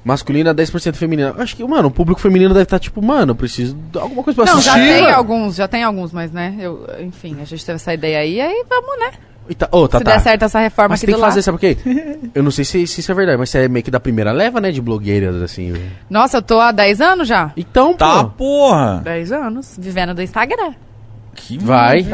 masculina, 0.05 0.55
10% 0.55 0.95
feminina. 0.95 1.35
Eu 1.37 1.43
acho 1.43 1.57
que, 1.57 1.65
mano, 1.65 1.89
o 1.89 1.91
público 1.91 2.21
feminino 2.21 2.53
deve 2.53 2.65
estar 2.65 2.79
tipo, 2.79 3.01
mano, 3.01 3.33
eu 3.33 3.37
preciso 3.37 3.75
de 3.75 3.99
alguma 3.99 4.23
coisa 4.23 4.37
pra 4.43 4.51
Não, 4.51 4.59
assistir. 4.59 4.79
já 4.79 4.85
tem 4.85 5.11
alguns, 5.11 5.55
já 5.55 5.69
tem 5.69 5.83
alguns, 5.85 6.13
mas 6.13 6.33
né, 6.33 6.57
eu, 6.59 6.87
enfim, 7.01 7.37
a 7.41 7.45
gente 7.45 7.65
teve 7.65 7.77
essa 7.77 7.95
ideia 7.95 8.19
aí, 8.19 8.41
aí 8.41 8.65
vamos, 8.69 8.99
né? 8.99 9.13
E 9.51 9.55
tá- 9.55 9.69
ô, 9.73 9.89
tá, 9.89 9.99
Se 9.99 10.05
tá. 10.05 10.13
der 10.13 10.21
certo 10.21 10.45
essa 10.45 10.61
reforma 10.61 10.91
Mas 10.91 11.01
aqui 11.01 11.07
tem 11.07 11.15
do 11.15 11.19
que 11.19 11.21
lado. 11.23 11.31
fazer, 11.33 11.43
sabe 11.43 11.59
por 11.59 11.61
quê? 11.61 11.77
Eu 12.35 12.43
não 12.43 12.53
sei 12.53 12.65
se, 12.65 12.87
se 12.87 13.01
isso 13.01 13.11
é 13.11 13.15
verdade, 13.15 13.37
mas 13.37 13.51
você 13.51 13.59
é 13.65 13.69
meio 13.69 13.83
que 13.85 13.91
da 13.91 13.99
primeira 13.99 14.31
leva, 14.31 14.61
né, 14.61 14.71
de 14.71 14.81
blogueiras, 14.81 15.43
assim. 15.43 15.75
Nossa, 16.09 16.37
eu 16.39 16.43
tô 16.43 16.61
há 16.61 16.71
10 16.71 17.01
anos 17.01 17.27
já. 17.27 17.51
Então, 17.57 17.95
Tá, 17.95 18.23
pô, 18.25 18.31
porra. 18.31 19.01
10 19.03 19.33
anos, 19.33 19.77
vivendo 19.77 20.15
do 20.15 20.23
Instagram, 20.23 20.73
Que 21.35 21.59
vai. 21.59 22.07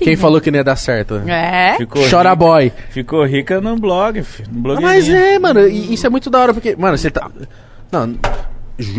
Quem 0.00 0.16
falou 0.16 0.40
que 0.40 0.50
não 0.50 0.58
ia 0.58 0.64
dar 0.64 0.76
certo? 0.76 1.16
É? 1.26 1.74
Ficou 1.78 2.02
Chora 2.10 2.30
rica, 2.30 2.36
boy. 2.36 2.72
Ficou 2.90 3.24
rica 3.24 3.60
no 3.60 3.76
blog, 3.76 4.22
filho. 4.22 4.48
No 4.52 4.60
blog 4.60 4.82
mas 4.82 5.08
é, 5.08 5.38
mano, 5.38 5.66
isso 5.66 6.06
é 6.06 6.10
muito 6.10 6.28
da 6.28 6.40
hora, 6.40 6.52
porque, 6.54 6.76
mano, 6.76 6.98
você 6.98 7.10
tá. 7.10 7.30
Não, 7.90 8.14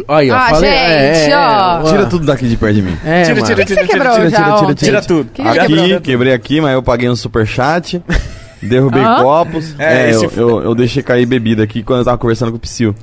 Aí, 0.08 0.32
ó. 0.32 0.36
Ah, 0.36 0.50
falei, 0.50 0.72
gente, 0.72 1.34
ó. 1.34 1.84
Tira 1.84 2.06
tudo 2.06 2.26
daqui 2.26 2.48
de 2.48 2.56
perto 2.56 2.76
de 2.76 2.82
mim. 2.84 2.98
É, 3.04 3.24
Tira, 3.24 3.42
tira, 3.42 3.54
O 3.54 3.56
que, 3.58 3.66
que 3.66 3.74
você 3.74 3.88
quebrou 3.88 4.14
tira, 4.14 4.30
já 4.30 4.38
tira, 4.38 4.56
tira, 4.56 4.68
ontem? 4.70 4.86
tira 4.86 5.02
tudo. 5.02 5.30
Que 5.34 5.42
você 5.44 5.60
quebrou? 5.60 5.86
Aqui, 5.86 6.00
quebrei 6.02 6.34
aqui, 6.34 6.62
mas 6.62 6.74
eu 6.74 6.84
paguei 6.84 7.10
um 7.10 7.16
superchat. 7.16 8.02
Derrubei 8.62 9.02
Hã? 9.04 9.22
copos. 9.22 9.76
É, 9.78 10.12
É, 10.12 10.16
eu, 10.16 10.32
eu, 10.38 10.64
eu 10.64 10.76
deixei 10.76 11.04
cair 11.04 11.26
bebida 11.26 11.64
aqui 11.64 11.84
quando 11.84 12.00
eu 12.00 12.06
tava 12.06 12.18
conversando 12.18 12.50
com 12.52 12.58
o 12.58 12.60
Psyu. 12.62 12.96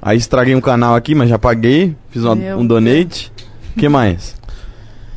Aí 0.00 0.16
estraguei 0.16 0.54
um 0.54 0.60
canal 0.60 0.94
aqui, 0.94 1.14
mas 1.16 1.28
já 1.28 1.36
paguei. 1.38 1.96
Fiz 2.10 2.22
uma- 2.22 2.34
um 2.56 2.64
donate. 2.64 3.32
O 3.76 3.80
que 3.80 3.88
mais? 3.88 4.36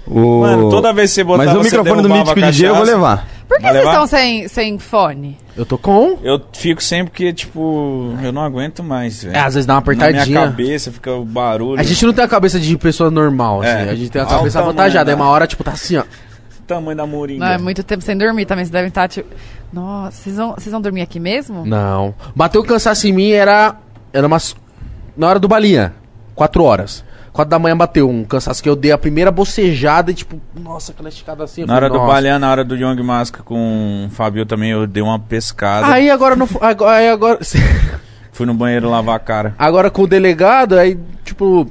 O... 0.08 0.42
Mano, 0.42 0.70
toda 0.72 0.92
vez 0.92 1.12
que 1.12 1.16
você 1.16 1.24
botava, 1.24 1.46
Mas 1.50 1.58
o 1.58 1.64
microfone 1.64 2.02
do 2.02 2.10
Mítico 2.10 2.42
DJ 2.42 2.70
eu 2.70 2.76
vou 2.76 2.84
levar. 2.84 3.28
Por 3.48 3.58
que 3.58 3.64
Vai 3.64 3.72
vocês 3.74 3.86
levar? 3.86 3.92
estão 3.92 4.08
sem, 4.08 4.48
sem 4.48 4.80
fone? 4.80 5.38
Eu 5.56 5.66
tô 5.66 5.78
com. 5.78 6.18
Eu 6.24 6.42
fico 6.54 6.82
sempre 6.82 7.12
que, 7.14 7.32
tipo, 7.34 8.14
eu 8.24 8.32
não 8.32 8.42
aguento 8.42 8.82
mais, 8.84 9.24
velho. 9.24 9.36
É, 9.36 9.40
às 9.42 9.54
vezes 9.54 9.66
dá 9.68 9.76
uma 9.76 9.82
Na 9.82 9.92
minha 9.94 10.06
apertadinha. 10.08 10.42
cabeça 10.42 10.92
fica 10.92 11.12
o 11.12 11.24
barulho. 11.26 11.80
A 11.80 11.84
gente 11.84 12.06
não 12.06 12.14
tem 12.14 12.24
a 12.24 12.28
cabeça 12.28 12.60
de 12.60 12.78
pessoa 12.78 13.12
normal, 13.12 13.62
assim. 13.62 13.70
É. 13.72 13.90
A 13.90 13.96
gente 13.96 14.10
tem 14.10 14.22
a 14.22 14.26
Olha 14.26 14.34
o 14.34 14.38
cabeça 14.38 14.60
tamanho 14.60 14.70
avantajada. 14.78 15.06
da- 15.06 15.12
Aí 15.12 15.16
uma 15.16 15.30
hora, 15.30 15.46
tipo, 15.46 15.64
tá 15.64 15.72
assim, 15.72 15.98
ó. 15.98 16.04
Tamanho 16.66 16.96
da 16.98 17.06
moringa. 17.06 17.46
Não, 17.46 17.52
é 17.52 17.58
muito 17.58 17.84
tempo 17.84 18.02
sem 18.02 18.18
dormir 18.18 18.46
também. 18.46 18.64
Vocês 18.64 18.72
devem 18.72 18.88
estar 18.88 19.08
tipo. 19.10 19.30
Nossa, 19.72 20.12
vocês 20.24 20.36
vão, 20.38 20.54
vocês 20.54 20.72
vão 20.72 20.80
dormir 20.82 21.02
aqui 21.02 21.20
mesmo? 21.20 21.66
Não. 21.66 22.16
Bateu 22.36 22.62
o 22.62 22.66
cansaço 22.66 23.06
em 23.08 23.12
mim, 23.12 23.32
era. 23.32 23.76
Era 24.14 24.26
umas. 24.26 24.56
Na 25.18 25.28
hora 25.28 25.40
do 25.40 25.48
balinha. 25.48 25.94
Quatro 26.34 26.64
horas. 26.64 27.04
Quatro 27.34 27.50
da 27.50 27.58
manhã 27.58 27.76
bateu 27.76 28.08
um 28.08 28.24
cansaço 28.24 28.62
que 28.62 28.70
eu 28.70 28.76
dei 28.76 28.92
a 28.92 28.98
primeira 28.98 29.32
bocejada 29.32 30.12
e, 30.12 30.14
tipo, 30.14 30.40
nossa, 30.56 30.92
aquela 30.92 31.10
esticada 31.10 31.44
assim. 31.44 31.62
Na 31.62 31.74
falei, 31.74 31.78
hora 31.78 31.90
do 31.90 31.98
nossa. 31.98 32.40
Na 32.40 32.52
hora 32.52 32.64
do 32.64 32.76
Young 32.76 33.02
Masca 33.02 33.42
com 33.42 34.06
o 34.06 34.10
Fabio 34.12 34.46
também, 34.46 34.70
eu 34.70 34.86
dei 34.86 35.02
uma 35.02 35.18
pescada. 35.18 35.88
Aí 35.88 36.12
agora 36.12 36.36
não. 36.36 36.48
Agora, 36.62 36.98
aí 36.98 37.10
agora, 37.10 37.40
Fui 38.32 38.46
no 38.46 38.54
banheiro 38.54 38.88
lavar 38.88 39.16
a 39.16 39.20
cara. 39.20 39.56
agora 39.58 39.90
com 39.90 40.04
o 40.04 40.08
delegado, 40.08 40.78
aí, 40.78 40.98
tipo. 41.26 41.68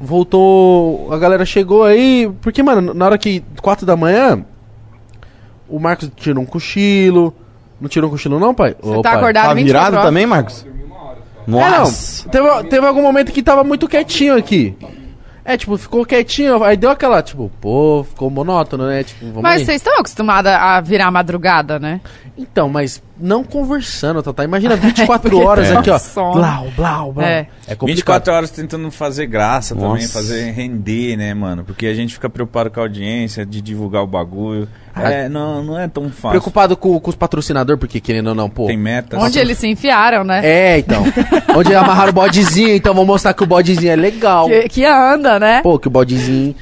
Voltou. 0.00 1.12
A 1.12 1.18
galera 1.18 1.44
chegou 1.46 1.82
aí. 1.84 2.30
Porque, 2.42 2.62
mano, 2.62 2.92
na 2.92 3.06
hora 3.06 3.18
que. 3.18 3.42
Quatro 3.62 3.86
da 3.86 3.96
manhã. 3.96 4.44
O 5.66 5.80
Marcos 5.80 6.10
tirou 6.14 6.42
um 6.42 6.46
cochilo. 6.46 7.34
Não 7.80 7.88
tirou 7.88 8.08
um 8.08 8.12
cochilo, 8.12 8.38
não, 8.38 8.54
pai? 8.54 8.76
Você 8.80 9.02
tá 9.02 9.12
acordado 9.12 9.48
Tá 9.48 9.54
24 9.54 9.90
virado 9.90 10.06
também, 10.06 10.26
Marcos? 10.26 10.66
É, 11.48 11.50
não. 11.50 11.78
Nossa. 11.80 12.28
Teve, 12.28 12.64
teve 12.64 12.86
algum 12.86 13.02
momento 13.02 13.32
que 13.32 13.42
tava 13.42 13.64
muito 13.64 13.88
quietinho 13.88 14.36
aqui. 14.36 14.76
É, 15.48 15.56
tipo, 15.56 15.78
ficou 15.78 16.04
quietinho, 16.04 16.62
aí 16.62 16.76
deu 16.76 16.90
aquela, 16.90 17.22
tipo, 17.22 17.50
pô, 17.58 18.04
ficou 18.06 18.28
monótono, 18.28 18.86
né? 18.86 19.02
Tipo, 19.02 19.28
vamos 19.28 19.42
Mas 19.42 19.60
aí. 19.60 19.64
vocês 19.64 19.76
estão 19.76 19.98
acostumados 19.98 20.52
a 20.52 20.78
virar 20.82 21.10
madrugada, 21.10 21.78
né? 21.78 22.02
Então, 22.36 22.68
mas 22.68 23.02
não 23.18 23.42
conversando, 23.42 24.22
Tata. 24.22 24.44
Imagina 24.44 24.76
24 24.76 25.30
Porque 25.30 25.44
horas 25.44 25.72
aqui, 25.72 25.90
ó. 25.90 25.98
Blau, 26.32 26.66
blau, 26.76 27.12
blau. 27.12 27.26
É. 27.26 27.48
É, 27.66 27.74
complicado. 27.74 27.86
24 27.86 28.32
horas 28.34 28.50
tentando 28.50 28.90
fazer 28.90 29.26
graça 29.26 29.74
também, 29.74 30.02
Nossa. 30.02 30.12
fazer 30.12 30.52
render, 30.52 31.16
né, 31.16 31.32
mano? 31.34 31.64
Porque 31.64 31.86
a 31.86 31.94
gente 31.94 32.14
fica 32.14 32.28
preocupado 32.28 32.70
com 32.70 32.78
a 32.78 32.82
audiência, 32.84 33.44
de 33.44 33.60
divulgar 33.60 34.02
o 34.02 34.06
bagulho. 34.06 34.68
Ah. 34.94 35.10
É, 35.10 35.28
não, 35.28 35.62
não 35.62 35.78
é 35.78 35.86
tão 35.88 36.10
fácil. 36.10 36.30
Preocupado 36.30 36.76
com, 36.76 36.98
com 36.98 37.10
os 37.10 37.16
patrocinadores, 37.16 37.78
porque 37.78 38.00
querendo 38.00 38.28
ou 38.28 38.34
não, 38.34 38.48
pô. 38.50 38.66
Tem 38.66 38.76
metas. 38.76 39.20
Onde 39.22 39.38
eles 39.38 39.58
se 39.58 39.68
enfiaram, 39.68 40.24
né? 40.24 40.40
É, 40.44 40.78
então. 40.78 41.04
Onde 41.56 41.74
amarraram 41.74 42.10
o 42.10 42.14
bodezinho, 42.14 42.74
então 42.74 42.94
vou 42.94 43.06
mostrar 43.06 43.34
que 43.34 43.42
o 43.42 43.46
bodezinho 43.46 43.92
é 43.92 43.96
legal. 43.96 44.48
Que, 44.48 44.68
que 44.68 44.84
anda, 44.84 45.37
né? 45.38 45.62
Pô, 45.62 45.78
que 45.78 45.88
o 45.88 45.90
bodezinho. 45.90 46.54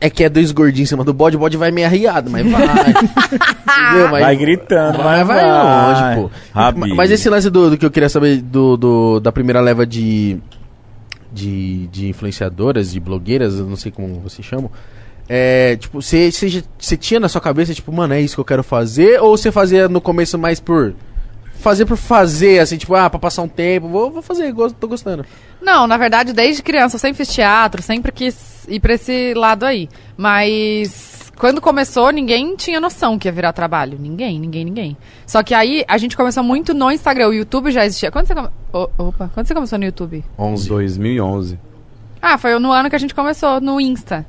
É 0.00 0.08
que 0.08 0.24
é 0.24 0.30
dois 0.30 0.50
gordinhos 0.50 0.88
em 0.88 0.90
cima 0.94 1.04
do 1.04 1.12
bode, 1.12 1.36
o 1.36 1.38
bode 1.38 1.58
vai 1.58 1.70
meio 1.70 1.86
arriado, 1.86 2.30
mas 2.30 2.46
vai. 2.50 2.62
Entendeu? 2.90 4.08
Mas- 4.10 4.22
Vai 4.24 4.36
gritando, 4.36 4.96
Vai, 4.98 5.22
vai, 5.24 5.44
longe, 5.44 6.22
pô. 6.22 6.30
Rabi. 6.58 6.94
Mas 6.94 7.10
esse 7.10 7.28
lance 7.28 7.50
do, 7.50 7.70
do 7.70 7.76
que 7.76 7.84
eu 7.84 7.90
queria 7.90 8.08
saber 8.08 8.40
do, 8.40 8.76
do- 8.78 9.20
da 9.20 9.30
primeira 9.30 9.60
leva 9.60 9.84
de, 9.86 10.38
de, 11.30 11.86
de 11.88 12.08
influenciadoras, 12.08 12.90
de 12.92 12.98
blogueiras, 13.00 13.58
eu 13.58 13.66
não 13.66 13.76
sei 13.76 13.92
como 13.92 14.20
vocês 14.20 14.46
chamam. 14.46 14.70
É, 15.28 15.76
tipo, 15.76 16.00
você 16.00 16.30
tinha 16.98 17.20
na 17.20 17.28
sua 17.28 17.40
cabeça, 17.42 17.74
tipo, 17.74 17.92
mano, 17.92 18.14
é 18.14 18.20
isso 18.22 18.34
que 18.36 18.40
eu 18.40 18.44
quero 18.46 18.62
fazer? 18.64 19.20
Ou 19.20 19.36
você 19.36 19.52
fazia 19.52 19.86
no 19.86 20.00
começo 20.00 20.38
mais 20.38 20.58
por. 20.60 20.94
Fazer 21.58 21.86
por 21.86 21.96
fazer, 21.96 22.60
assim, 22.60 22.76
tipo, 22.76 22.94
ah, 22.94 23.10
pra 23.10 23.18
passar 23.18 23.42
um 23.42 23.48
tempo, 23.48 23.88
vou, 23.88 24.10
vou 24.10 24.22
fazer, 24.22 24.50
gosto, 24.52 24.76
tô 24.76 24.86
gostando. 24.86 25.26
Não, 25.60 25.86
na 25.86 25.96
verdade, 25.96 26.32
desde 26.32 26.62
criança 26.62 26.96
eu 26.96 27.00
sempre 27.00 27.16
fiz 27.16 27.34
teatro, 27.34 27.82
sempre 27.82 28.12
quis 28.12 28.64
ir 28.68 28.80
pra 28.80 28.94
esse 28.94 29.34
lado 29.34 29.64
aí. 29.64 29.88
Mas 30.16 31.18
quando 31.38 31.60
começou, 31.60 32.10
ninguém 32.10 32.56
tinha 32.56 32.80
noção 32.80 33.18
que 33.18 33.28
ia 33.28 33.32
virar 33.32 33.52
trabalho. 33.52 33.96
Ninguém, 34.00 34.40
ninguém, 34.40 34.64
ninguém. 34.64 34.96
Só 35.26 35.42
que 35.42 35.54
aí 35.54 35.84
a 35.86 35.96
gente 35.96 36.16
começou 36.16 36.42
muito 36.42 36.74
no 36.74 36.90
Instagram. 36.90 37.28
O 37.28 37.32
YouTube 37.32 37.70
já 37.70 37.86
existia. 37.86 38.10
Quando 38.10 38.26
você, 38.26 38.34
come... 38.34 38.48
Opa, 38.72 39.30
quando 39.32 39.46
você 39.46 39.54
começou 39.54 39.78
no 39.78 39.84
YouTube? 39.84 40.24
11. 40.38 40.68
2011. 40.68 41.58
Ah, 42.20 42.36
foi 42.36 42.58
no 42.58 42.72
ano 42.72 42.90
que 42.90 42.96
a 42.96 42.98
gente 42.98 43.14
começou, 43.14 43.60
no 43.60 43.80
Insta. 43.80 44.26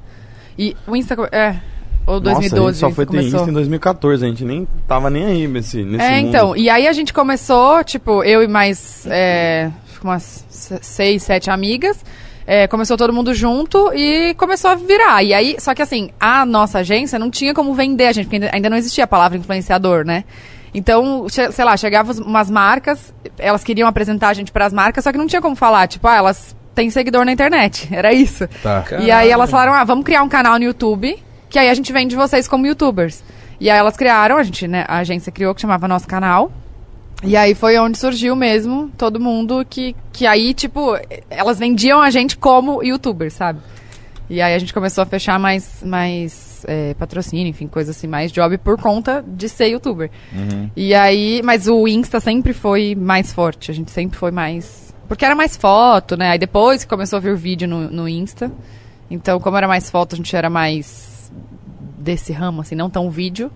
E 0.58 0.78
o 0.86 0.96
Insta. 0.96 1.16
É. 1.32 1.60
Ou 2.10 2.20
Nossa, 2.20 2.38
a 2.38 2.40
2012 2.40 2.66
gente 2.74 2.80
só 2.80 2.90
foi 2.96 3.06
ter 3.06 3.12
começou. 3.18 3.40
Insta 3.40 3.52
em 3.52 3.54
2014, 3.54 4.26
a 4.26 4.28
gente 4.30 4.44
nem 4.44 4.68
tava 4.88 5.10
nem 5.10 5.26
aí 5.26 5.48
nesse, 5.48 5.84
nesse 5.84 6.04
É, 6.04 6.18
mundo. 6.18 6.28
então. 6.30 6.56
E 6.58 6.70
aí 6.70 6.88
a 6.88 6.94
gente 6.94 7.14
começou, 7.14 7.84
tipo, 7.84 8.24
eu 8.24 8.42
e 8.42 8.48
mais 8.48 9.06
é, 9.10 9.70
umas 10.04 10.44
se- 10.50 10.80
seis, 10.82 11.24
sete 11.24 11.50
amigas. 11.52 12.04
é, 12.48 12.66
começou 12.68 12.98
todo 12.98 13.14
mundo 13.14 13.32
junto 13.34 13.92
e 13.94 14.34
começou 14.34 14.72
a 14.72 14.76
virar. 14.76 15.22
E 15.24 15.36
aí, 15.36 15.56
só 15.60 15.76
que 15.76 15.84
assim, 15.84 16.10
a 16.20 16.44
nossa 16.48 16.80
agência 16.80 17.20
não 17.20 17.30
tinha 17.30 17.54
como 17.54 17.76
vender 17.76 18.08
a 18.08 18.12
gente, 18.12 18.26
porque 18.28 18.50
ainda, 18.52 18.70
não 18.72 18.78
existia 18.78 19.04
a 19.04 19.08
palavra 19.08 19.38
influenciador, 19.38 20.04
né? 20.04 20.24
Então, 20.74 21.28
sei 21.30 21.64
lá, 21.66 21.78
chegavam 21.78 22.16
umas 22.26 22.50
marcas, 22.50 23.14
elas 23.38 23.64
queriam 23.64 23.88
apresentar 23.88 24.30
a 24.30 24.34
gente 24.34 24.52
para 24.52 24.66
as 24.66 24.74
marcas, 24.74 25.04
só 25.04 25.12
que 25.12 25.18
não 25.20 25.28
tinha 25.28 25.42
como 25.44 25.56
falar, 25.56 25.88
tipo, 25.88 26.08
ah, 26.08 26.16
elas 26.16 26.56
têm 26.74 26.90
seguidor 26.90 27.24
na 27.24 27.32
internet. 27.32 27.88
Era 27.94 28.12
isso. 28.14 28.48
Tá. 28.64 28.84
E 29.00 29.12
aí 29.12 29.30
elas 29.30 29.50
falaram, 29.52 29.74
ah, 29.74 29.84
vamos 29.84 30.04
criar 30.04 30.24
um 30.24 30.30
canal 30.30 30.58
no 30.58 30.66
YouTube, 30.66 31.18
que 31.50 31.58
aí 31.58 31.70
a 31.70 31.74
gente 31.74 31.92
vende 31.92 32.16
vocês 32.16 32.48
como 32.48 32.68
youtubers. 32.68 33.24
E 33.60 33.70
aí 33.70 33.78
elas 33.78 33.98
criaram, 33.98 34.38
a 34.38 34.44
gente, 34.44 34.68
né, 34.68 34.86
a 34.88 35.00
agência 35.00 35.32
criou, 35.32 35.54
que 35.54 35.62
chamava 35.62 35.88
Nosso 35.88 36.08
Canal. 36.08 36.52
E 37.22 37.36
aí 37.36 37.54
foi 37.54 37.78
onde 37.78 37.98
surgiu 37.98 38.36
mesmo 38.36 38.90
todo 38.98 39.20
mundo 39.20 39.66
que, 39.70 39.94
que 40.14 40.26
aí, 40.26 40.54
tipo, 40.54 40.98
elas 41.30 41.60
vendiam 41.60 42.02
a 42.02 42.10
gente 42.10 42.38
como 42.38 42.82
youtuber, 42.82 43.30
sabe? 43.30 43.60
E 44.30 44.42
aí 44.42 44.54
a 44.54 44.60
gente 44.60 44.74
começou 44.74 45.02
a 45.02 45.06
fechar 45.06 45.38
mais, 45.40 45.84
mais 45.84 46.64
é, 46.68 46.94
patrocínio, 46.94 47.48
enfim, 47.48 47.68
coisa 47.68 47.92
assim, 47.92 48.08
mais 48.08 48.32
job 48.32 48.58
por 48.60 48.80
conta 48.80 49.26
de 49.28 49.50
ser 49.50 49.68
youtuber. 49.68 50.10
E 50.76 50.94
aí, 50.94 51.42
mas 51.44 51.68
o 51.68 51.88
Insta 51.88 52.20
sempre 52.20 52.54
foi 52.54 52.96
mais 52.96 53.34
forte, 53.34 53.72
a 53.72 53.74
gente 53.74 53.92
sempre 53.92 54.18
foi 54.18 54.32
mais. 54.32 54.94
Porque 55.08 55.26
era 55.26 55.36
mais 55.36 55.58
foto, 55.58 56.16
né? 56.16 56.30
Aí 56.30 56.40
depois 56.40 56.84
que 56.84 56.90
começou 56.90 57.18
a 57.18 57.20
vir 57.20 57.34
o 57.34 57.38
vídeo 57.38 57.68
no, 57.68 57.90
no 57.90 58.08
Insta. 58.08 58.52
Então, 59.10 59.40
como 59.40 59.58
era 59.58 59.68
mais 59.68 59.90
foto, 59.90 60.14
a 60.14 60.16
gente 60.16 60.34
era 60.36 60.50
mais 60.50 61.09
desse 61.80 62.32
ramo, 62.34 62.62
assim, 62.62 62.76
não 62.76 62.90
tão 62.90 63.10
vídeo. 63.10 63.52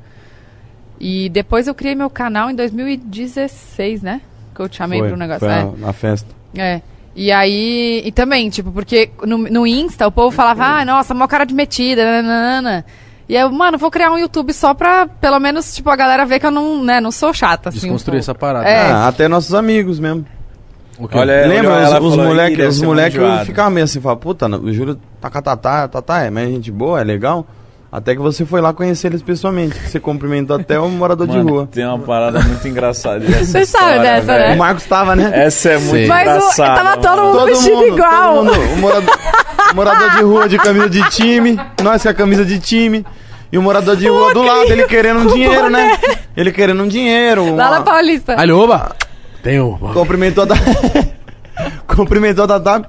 E 1.00 1.30
depois 1.30 1.68
eu 1.68 1.76
criei 1.76 1.96
meu 1.96 2.10
canal 2.10 2.50
em 2.50 2.56
2016, 2.56 4.02
né? 4.02 4.22
Que 4.56 4.62
eu 4.62 4.70
te 4.70 4.78
chamei 4.78 5.00
Foi, 5.00 5.10
pro 5.10 5.18
negócio. 5.18 5.40
foi 5.42 5.50
é. 5.50 5.70
na, 5.78 5.94
festa. 5.94 6.30
É. 6.56 6.82
E 7.16 7.32
aí, 7.32 8.02
e 8.06 8.12
também, 8.12 8.50
tipo, 8.50 8.72
porque 8.72 9.12
no, 9.24 9.38
no 9.38 9.68
Insta 9.68 10.08
o 10.08 10.12
povo 10.12 10.36
falava, 10.36 10.64
ah, 10.64 10.86
nossa, 10.86 11.14
mó 11.14 11.28
cara 11.28 11.46
de 11.46 11.54
metida, 11.54 12.04
nanana. 12.22 12.86
E 13.28 13.36
eu, 13.36 13.52
mano, 13.52 13.78
vou 13.78 13.90
criar 13.90 14.12
um 14.12 14.18
YouTube 14.18 14.54
só 14.54 14.74
pra, 14.74 15.08
pelo 15.08 15.40
menos, 15.40 15.76
tipo, 15.76 15.90
a 15.90 15.96
galera 15.96 16.26
ver 16.26 16.40
que 16.40 16.46
eu 16.46 16.52
não, 16.52 16.84
né, 16.84 17.00
não 17.00 17.12
sou 17.12 17.34
chata, 17.34 17.70
assim. 17.70 17.80
um 17.80 17.82
Desconstruir 17.82 18.20
pouco. 18.20 18.32
essa 18.32 18.36
parada. 18.36 18.68
É. 18.68 18.92
Ah, 18.92 19.08
até 19.08 19.28
nossos 19.28 19.54
amigos 19.54 20.00
mesmo. 20.00 20.26
O 20.98 21.08
quê? 21.08 21.18
Olha, 21.18 21.48
Lembra? 21.48 21.80
Os, 21.80 21.86
os 21.86 21.92
falou, 21.92 22.14
"Ih, 22.14 22.28
moleques 22.28 22.82
moleque 22.82 23.18
manjoado." 23.18 23.46
ficavam 23.46 23.72
meio 23.72 23.84
assim, 23.84 24.00
falavam, 24.00 24.22
puta, 24.22 24.48
o 24.48 24.72
Júlio 24.72 25.00
tá 25.20 25.30
com 25.30 25.38
a 25.38 25.42
Tatá, 25.42 25.84
a 25.84 25.88
Tatá 25.88 26.22
é, 26.22 26.30
mas 26.30 26.48
é 26.48 26.52
gente 26.52 26.72
boa, 26.72 27.02
é 27.02 27.04
legal. 27.04 27.48
Até 27.94 28.16
que 28.16 28.22
você 28.22 28.44
foi 28.44 28.60
lá 28.60 28.74
conhecer 28.74 29.06
eles 29.06 29.22
pessoalmente. 29.22 29.78
Você 29.88 30.00
cumprimentou 30.00 30.56
até 30.56 30.80
um 30.80 30.90
morador 30.90 31.28
Mano, 31.28 31.46
de 31.46 31.52
rua. 31.52 31.70
Tem 31.72 31.86
uma 31.86 32.00
parada 32.00 32.40
muito 32.40 32.68
engraçada. 32.68 33.20
Você 33.24 33.68
sabe 33.68 34.00
dessa, 34.00 34.36
né? 34.36 34.56
O 34.56 34.58
Marcos 34.58 34.84
tava, 34.86 35.16
né? 35.16 35.30
Essa 35.32 35.74
é 35.74 35.78
muito. 35.78 36.08
Mas 36.08 36.28
o, 36.28 36.32
engraçada. 36.32 36.82
tava 36.82 36.98
todo 36.98 37.22
mundo 37.22 37.46
vestido 37.46 37.86
igual. 37.86 38.46
todo 38.46 38.56
mundo, 38.56 38.74
o 38.74 38.78
morador, 38.78 39.20
o 39.72 39.76
morador 39.76 40.10
de 40.10 40.24
rua 40.24 40.50
de 40.50 40.58
camisa 40.58 40.90
de 40.90 41.08
time, 41.12 41.60
nós 41.84 42.02
com 42.02 42.10
a 42.10 42.14
camisa 42.16 42.44
de 42.44 42.58
time. 42.58 43.06
E 43.52 43.60
o 43.60 43.62
morador 43.62 43.96
de 43.96 44.08
rua 44.08 44.34
do 44.34 44.42
lado, 44.42 44.72
ele 44.72 44.86
querendo 44.88 45.20
um 45.20 45.28
dinheiro, 45.28 45.70
né? 45.70 45.96
Ele 46.36 46.52
querendo 46.52 46.82
um 46.82 46.88
dinheiro. 46.88 47.56
Lá 47.56 47.68
uma- 47.68 47.78
na 47.78 47.82
Paulista. 47.82 48.34
Alô, 48.34 48.64
oba! 48.64 48.96
Tem 49.44 49.62
um. 49.62 49.78
Cumprimentou 49.78 50.46
a 50.46 50.48
da... 50.48 50.56
Cumprimentou 51.86 52.46
a 52.46 52.48
Tatá 52.48 52.82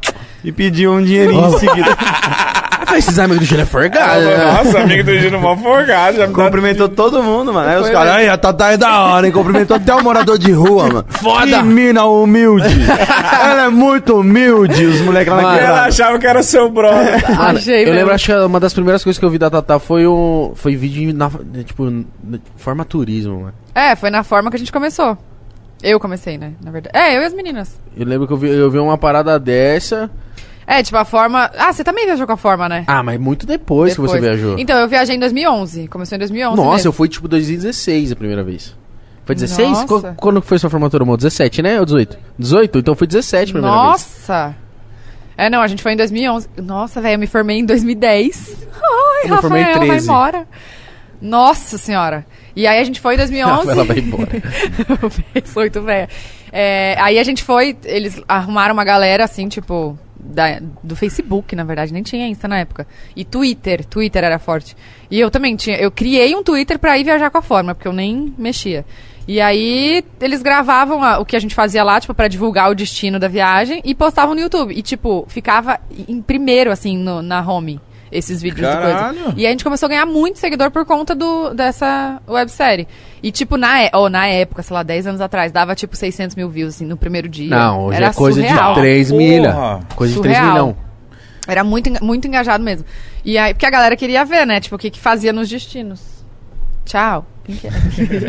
e 0.42 0.51
pediu 0.51 0.92
um 0.92 1.04
dinheirinho 1.04 1.47
em 1.47 1.58
seguida. 1.58 1.94
Esses 2.97 3.19
amigos 3.19 3.40
do 3.40 3.44
Júlio 3.47 3.62
é 3.62 3.67
forgado, 3.67 4.21
né? 4.24 4.37
Nossa, 4.53 4.81
amigo 4.81 5.03
do 5.05 5.19
Gino 5.19 5.40
mal 5.40 5.57
forgado. 5.57 6.17
Já 6.17 6.26
me 6.26 6.33
dá- 6.35 6.42
Cumprimentou 6.44 6.89
todo 6.89 7.23
mundo, 7.23 7.53
mano. 7.53 7.69
Aí 7.69 7.76
os 7.81 7.90
caras, 7.90 8.12
aí, 8.15 8.28
a 8.28 8.37
Tatá 8.39 8.73
é 8.73 8.76
da 8.76 9.03
hora, 9.05 9.26
hein? 9.26 9.33
Cumprimentou 9.33 9.76
até 9.76 9.94
o 9.94 10.03
morador 10.03 10.39
de 10.39 10.53
rua, 10.53 10.85
mano. 10.89 11.05
Foda! 11.08 11.47
Que 11.58 11.62
mina 11.65 12.05
humilde. 12.05 12.67
Ela 13.42 13.65
é 13.65 13.69
muito 13.69 14.19
humilde, 14.21 14.85
os 14.87 15.01
moleques 15.01 15.33
lá 15.33 15.37
na 15.37 15.42
Mano, 15.49 15.58
Ela 15.58 15.85
achava 15.87 16.19
que 16.19 16.26
era 16.26 16.42
seu 16.42 16.71
brother. 16.71 17.23
Mano, 17.37 17.58
Achei 17.58 17.74
eu 17.83 17.87
mesmo. 17.87 17.94
lembro, 17.94 18.15
acho 18.15 18.26
que 18.26 18.33
uma 18.33 18.60
das 18.60 18.73
primeiras 18.73 19.03
coisas 19.03 19.19
que 19.19 19.24
eu 19.24 19.31
vi 19.31 19.39
da 19.39 19.51
Tatá 19.51 19.78
foi 19.78 20.07
um. 20.07 20.53
Foi 20.55 20.76
vídeo 20.76 21.12
na. 21.15 21.31
Tipo, 21.65 21.85
na- 21.90 22.39
formaturismo, 22.57 23.40
mano. 23.40 23.55
É, 23.74 23.97
foi 23.97 24.10
na 24.10 24.23
forma 24.23 24.51
que 24.51 24.57
a 24.57 24.58
gente 24.58 24.73
começou. 24.73 25.17
Eu 25.83 25.99
comecei, 26.01 26.39
né? 26.39 26.53
Na 26.65 26.71
verdade. 26.71 26.97
É, 26.97 27.17
eu 27.17 27.23
e 27.23 27.24
as 27.26 27.35
meninas. 27.35 27.78
Eu 27.97 28.07
lembro 28.07 28.26
que 28.26 28.33
eu 28.33 28.37
vi, 28.37 28.49
eu 28.49 28.71
vi 28.71 28.78
uma 28.78 28.97
parada 28.97 29.39
dessa. 29.39 30.10
É, 30.66 30.82
tipo, 30.82 30.97
a 30.97 31.04
forma. 31.04 31.50
Ah, 31.58 31.72
você 31.72 31.84
também 31.84 32.06
viajou 32.06 32.26
com 32.26 32.32
a 32.32 32.36
forma, 32.36 32.68
né? 32.68 32.84
Ah, 32.86 33.02
mas 33.02 33.18
muito 33.20 33.47
depois, 33.47 33.94
que 33.94 34.00
você 34.00 34.20
viajou. 34.20 34.58
Então, 34.58 34.78
eu 34.78 34.88
viajei 34.88 35.14
em 35.16 35.18
2011. 35.18 35.88
Começou 35.88 36.16
em 36.16 36.18
2011. 36.18 36.56
Nossa, 36.56 36.70
mesmo. 36.76 36.88
eu 36.88 36.92
fui 36.92 37.08
tipo 37.08 37.28
2016 37.28 38.12
a 38.12 38.16
primeira 38.16 38.42
vez. 38.42 38.74
Foi 39.24 39.34
16? 39.34 39.70
Nossa. 39.70 39.86
Qu- 39.86 40.14
Quando 40.16 40.40
que 40.42 40.47
foi 40.48 40.58
sua 40.58 40.68
formatura, 40.70 41.02
amor? 41.02 41.16
17, 41.16 41.62
né? 41.62 41.78
Ou 41.80 41.84
18? 41.86 42.18
18? 42.38 42.78
Então 42.78 42.94
foi 42.94 43.06
17 43.06 43.50
a 43.50 43.52
primeira 43.54 43.76
vez. 43.76 43.86
Nossa! 43.90 44.56
É, 45.36 45.50
não, 45.50 45.60
a 45.62 45.66
gente 45.66 45.82
foi 45.82 45.92
em 45.94 45.97
2011. 45.97 46.48
Nossa, 46.58 47.00
velho, 47.00 47.14
eu 47.14 47.18
me 47.18 47.26
formei 47.26 47.58
em 47.58 47.64
2010. 47.64 48.66
Ai, 48.82 49.30
Eu 49.30 49.38
formei 49.40 49.62
em 49.62 49.64
Rafael, 49.64 49.78
vai 49.80 49.88
13. 49.88 50.04
embora. 50.06 50.47
Nossa 51.20 51.78
senhora. 51.78 52.26
E 52.54 52.66
aí 52.66 52.78
a 52.80 52.84
gente 52.84 53.00
foi 53.00 53.14
em 53.14 53.16
2011. 53.16 53.70
Ela 53.70 53.82
vai 53.84 53.98
embora. 53.98 54.30
Eu 55.34 55.42
sou 55.47 55.62
muito 55.62 55.80
velha. 55.82 56.08
É, 56.52 56.97
aí 57.00 57.18
a 57.18 57.22
gente 57.24 57.42
foi, 57.42 57.76
eles 57.84 58.20
arrumaram 58.28 58.74
uma 58.74 58.84
galera, 58.84 59.24
assim, 59.24 59.48
tipo, 59.48 59.98
da- 60.24 60.60
do 60.83 60.97
Facebook, 60.97 61.55
na 61.55 61.65
verdade, 61.65 61.92
nem 61.92 62.03
tinha 62.03 62.26
Insta 62.26 62.49
na 62.49 62.58
época. 62.58 62.87
E 63.15 63.24
Twitter, 63.24 63.85
Twitter 63.85 64.24
era 64.24 64.39
forte. 64.39 64.76
E 65.10 65.21
eu 65.21 65.31
também 65.31 65.55
tinha, 65.57 65.76
eu 65.76 65.90
criei 65.90 66.35
um 66.35 66.42
Twitter 66.42 66.78
pra 66.78 66.99
ir 66.99 67.05
viajar 67.05 67.31
com 67.31 67.39
a 67.39 67.42
forma, 67.42 67.74
porque 67.74 67.87
eu 67.89 67.92
nem 67.92 68.33
mexia. 68.39 68.85
E 69.26 69.40
aí 69.40 70.05
eles 70.21 70.42
gravavam 70.42 71.03
a- 71.03 71.19
o 71.19 71.24
que 71.24 71.35
a 71.37 71.39
gente 71.39 71.55
fazia 71.55 71.83
lá, 71.83 71.99
tipo, 72.01 72.12
pra 72.15 72.28
divulgar 72.28 72.71
o 72.71 72.74
destino 72.74 73.19
da 73.19 73.28
viagem 73.28 73.81
e 73.85 73.94
postavam 73.94 74.35
no 74.35 74.40
YouTube. 74.40 74.74
E, 74.76 74.83
tipo, 74.83 75.24
ficava 75.28 75.78
em 76.08 76.21
primeiro, 76.21 76.71
assim, 76.71 76.97
no- 76.99 77.23
na 77.23 77.40
home. 77.40 77.81
Esses 78.16 78.40
vídeos 78.40 78.66
de 78.68 78.72
Caralho. 78.72 79.18
coisa. 79.18 79.34
E 79.36 79.44
a 79.44 79.50
gente 79.50 79.64
começou 79.64 79.86
a 79.86 79.88
ganhar 79.90 80.06
muito 80.06 80.38
seguidor 80.38 80.70
por 80.70 80.84
conta 80.86 81.14
do, 81.16 81.52
dessa 81.52 82.22
websérie. 82.28 82.86
E, 83.20 83.32
tipo, 83.32 83.56
na, 83.56 83.82
é- 83.82 83.90
ou 83.92 84.08
na 84.08 84.28
época, 84.28 84.62
sei 84.62 84.72
lá, 84.72 84.84
10 84.84 85.08
anos 85.08 85.20
atrás, 85.20 85.50
dava, 85.50 85.74
tipo, 85.74 85.97
600 85.97 86.36
mil 86.36 86.48
views, 86.48 86.76
assim, 86.76 86.86
no 86.86 86.97
primeiro 86.97 87.28
dia. 87.28 87.50
Não, 87.50 87.86
hoje 87.86 87.97
Era 87.97 88.06
é 88.06 88.12
coisa 88.12 88.40
surreal. 88.40 88.74
de 88.74 88.80
3 88.80 89.08
Porra. 89.10 89.18
milha. 89.22 89.80
Coisa 89.97 90.14
de 90.14 90.20
3 90.22 90.36
Surreal. 90.36 90.52
milhão. 90.52 90.76
Era 91.48 91.64
muito, 91.64 92.04
muito 92.04 92.28
engajado 92.28 92.62
mesmo. 92.62 92.86
E 93.24 93.36
aí, 93.36 93.52
porque 93.52 93.66
a 93.66 93.70
galera 93.70 93.97
queria 93.97 94.24
ver, 94.24 94.47
né? 94.47 94.60
Tipo, 94.60 94.76
o 94.76 94.78
que 94.78 94.90
que 94.90 95.00
fazia 95.00 95.32
nos 95.32 95.48
destinos. 95.48 96.00
Tchau. 96.84 97.26
Quem 97.44 97.56
que 97.56 97.66
é? 97.66 97.70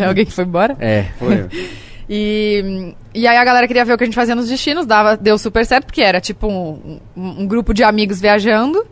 é 0.02 0.06
alguém 0.10 0.26
que 0.26 0.32
foi 0.34 0.46
embora? 0.46 0.76
É. 0.80 1.06
Foi. 1.20 1.46
E, 2.08 2.94
e 3.16 3.26
aí 3.28 3.36
a 3.36 3.44
galera 3.44 3.66
queria 3.68 3.84
ver 3.84 3.94
o 3.94 3.98
que 3.98 4.04
a 4.04 4.06
gente 4.06 4.14
fazia 4.14 4.36
nos 4.36 4.48
destinos, 4.48 4.86
dava, 4.86 5.18
deu 5.18 5.40
super 5.40 5.66
certo, 5.66 5.86
porque 5.86 6.02
era 6.04 6.22
tipo 6.22 6.46
um, 6.48 7.00
um- 7.18 7.42
um 7.42 7.48
grupo 7.48 7.74
de 7.74 7.84
amigos 7.84 8.22
viajando. 8.22 8.86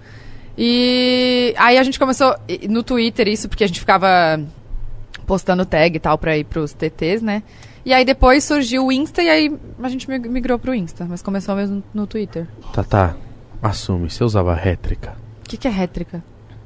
E 0.57 1.53
aí 1.57 1.77
a 1.77 1.83
gente 1.83 1.97
começou 1.99 2.35
no 2.69 2.83
Twitter 2.83 3.27
isso, 3.27 3.49
porque 3.49 3.63
a 3.63 3.67
gente 3.67 3.79
ficava 3.79 4.39
postando 5.25 5.65
tag 5.65 5.95
e 5.95 5.99
tal 5.99 6.17
pra 6.17 6.37
ir 6.37 6.43
pros 6.43 6.73
TTs, 6.73 7.21
né? 7.21 7.41
E 7.85 7.93
aí 7.93 8.05
depois 8.05 8.43
surgiu 8.43 8.85
o 8.85 8.91
Insta 8.91 9.21
e 9.21 9.29
aí 9.29 9.53
a 9.81 9.89
gente 9.89 10.07
mig- 10.09 10.29
migrou 10.29 10.57
pro 10.59 10.73
Insta, 10.73 11.05
mas 11.09 11.21
começou 11.21 11.55
mesmo 11.55 11.83
no 11.93 12.07
Twitter. 12.07 12.47
Tá, 12.73 12.83
tá. 12.83 13.15
Assume, 13.61 14.09
você 14.09 14.23
usava 14.23 14.53
rétrica. 14.53 15.15
O 15.45 15.49
que, 15.49 15.57
que 15.57 15.67
é 15.67 15.71
rétrica? 15.71 16.23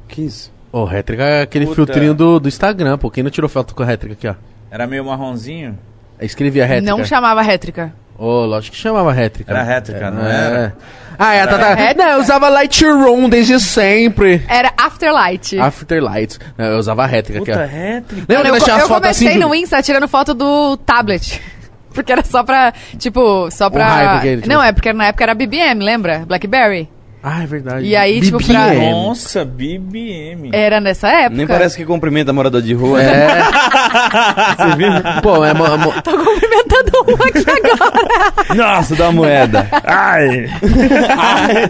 Que 0.08 0.22
isso? 0.24 0.52
Ô, 0.72 0.84
rétrica 0.84 1.24
é 1.24 1.42
aquele 1.42 1.66
Puta. 1.66 1.76
filtrinho 1.76 2.14
do, 2.14 2.40
do 2.40 2.48
Instagram, 2.48 2.98
pô. 2.98 3.10
Quem 3.10 3.24
não 3.24 3.32
tirou 3.32 3.50
foto 3.50 3.74
com 3.74 3.84
a 3.84 3.86
rétrica 3.86 4.14
aqui, 4.14 4.28
ó? 4.28 4.36
Era 4.70 4.86
meio 4.86 5.06
marronzinho. 5.06 5.78
Escrevia 6.20 6.66
rétrica. 6.66 6.92
Não 6.96 7.03
chamava 7.06 7.42
rétrica. 7.42 7.94
Ô, 8.17 8.46
lógico 8.46 8.76
que 8.76 8.82
chamava 8.82 9.12
rétrica. 9.14 9.51
Era 9.51 9.64
rétrica, 9.64 10.10
não 10.12 10.26
é. 10.26 10.32
era? 10.35 10.76
Ah, 11.19 11.33
é, 11.33 11.48
tá, 11.48 11.58
tá. 11.58 11.76
Não, 11.96 12.10
eu 12.14 12.19
usava 12.19 12.48
Lightroom 12.50 13.28
desde 13.30 13.60
sempre. 13.60 14.44
Era 14.48 14.72
Afterlight. 14.78 15.60
Afterlights. 15.60 16.40
Não, 16.58 16.66
Eu 16.66 16.78
usava 16.78 17.06
rétrica 17.06 17.40
Puta, 17.40 17.66
rétrica. 17.66 18.26
Lembra 18.32 18.48
eu, 18.50 18.60
co- 18.60 18.69
eu 18.69 18.78
fotos 18.80 18.88
comecei 18.88 19.28
assim? 19.30 19.38
no 19.40 19.53
Insta 19.56 19.82
tirando 19.82 20.08
foto 20.08 20.33
do 20.33 20.78
tablet. 20.78 21.42
Porque 21.94 22.12
era 22.12 22.24
só 22.24 22.44
pra, 22.44 22.72
tipo, 23.00 23.50
só 23.50 23.69
pra... 23.72 23.88
hype, 23.88 24.12
porque, 24.14 24.35
tipo- 24.38 24.48
Não, 24.50 24.62
é 24.62 24.72
porque 24.72 24.94
na 24.94 25.06
época 25.08 25.24
era 25.24 25.33
BBM, 25.33 25.83
lembra? 25.83 26.19
Blackberry. 26.28 26.88
Ah, 27.22 27.44
é 27.44 27.46
verdade. 27.48 27.85
E 27.85 27.96
aí, 27.96 28.22
tipo, 28.22 28.38
BBM. 28.38 28.53
pra- 28.53 28.92
Nossa, 28.92 29.44
BBM. 29.44 30.50
Era 30.53 30.80
nessa 30.80 31.10
época. 31.10 31.35
Nem 31.35 31.48
parece 31.48 31.76
que 31.76 31.83
cumprimenta 31.83 32.32
morador 32.32 32.62
de 32.62 32.74
rua. 32.74 33.01
É. 33.01 33.42
Você 34.56 34.76
viu? 34.78 34.90
Pô, 35.22 35.44
é... 35.44 35.53
mo- 35.53 35.78
mo- 35.78 36.01
Tô 36.03 36.12
cumprimentando 36.12 36.92
um 37.10 37.16
aqui 37.16 37.44
agora. 37.50 38.56
Nossa, 38.56 38.96
dá 38.96 39.06
uma 39.06 39.12
moeda. 39.14 39.67
Ai. 39.83 40.48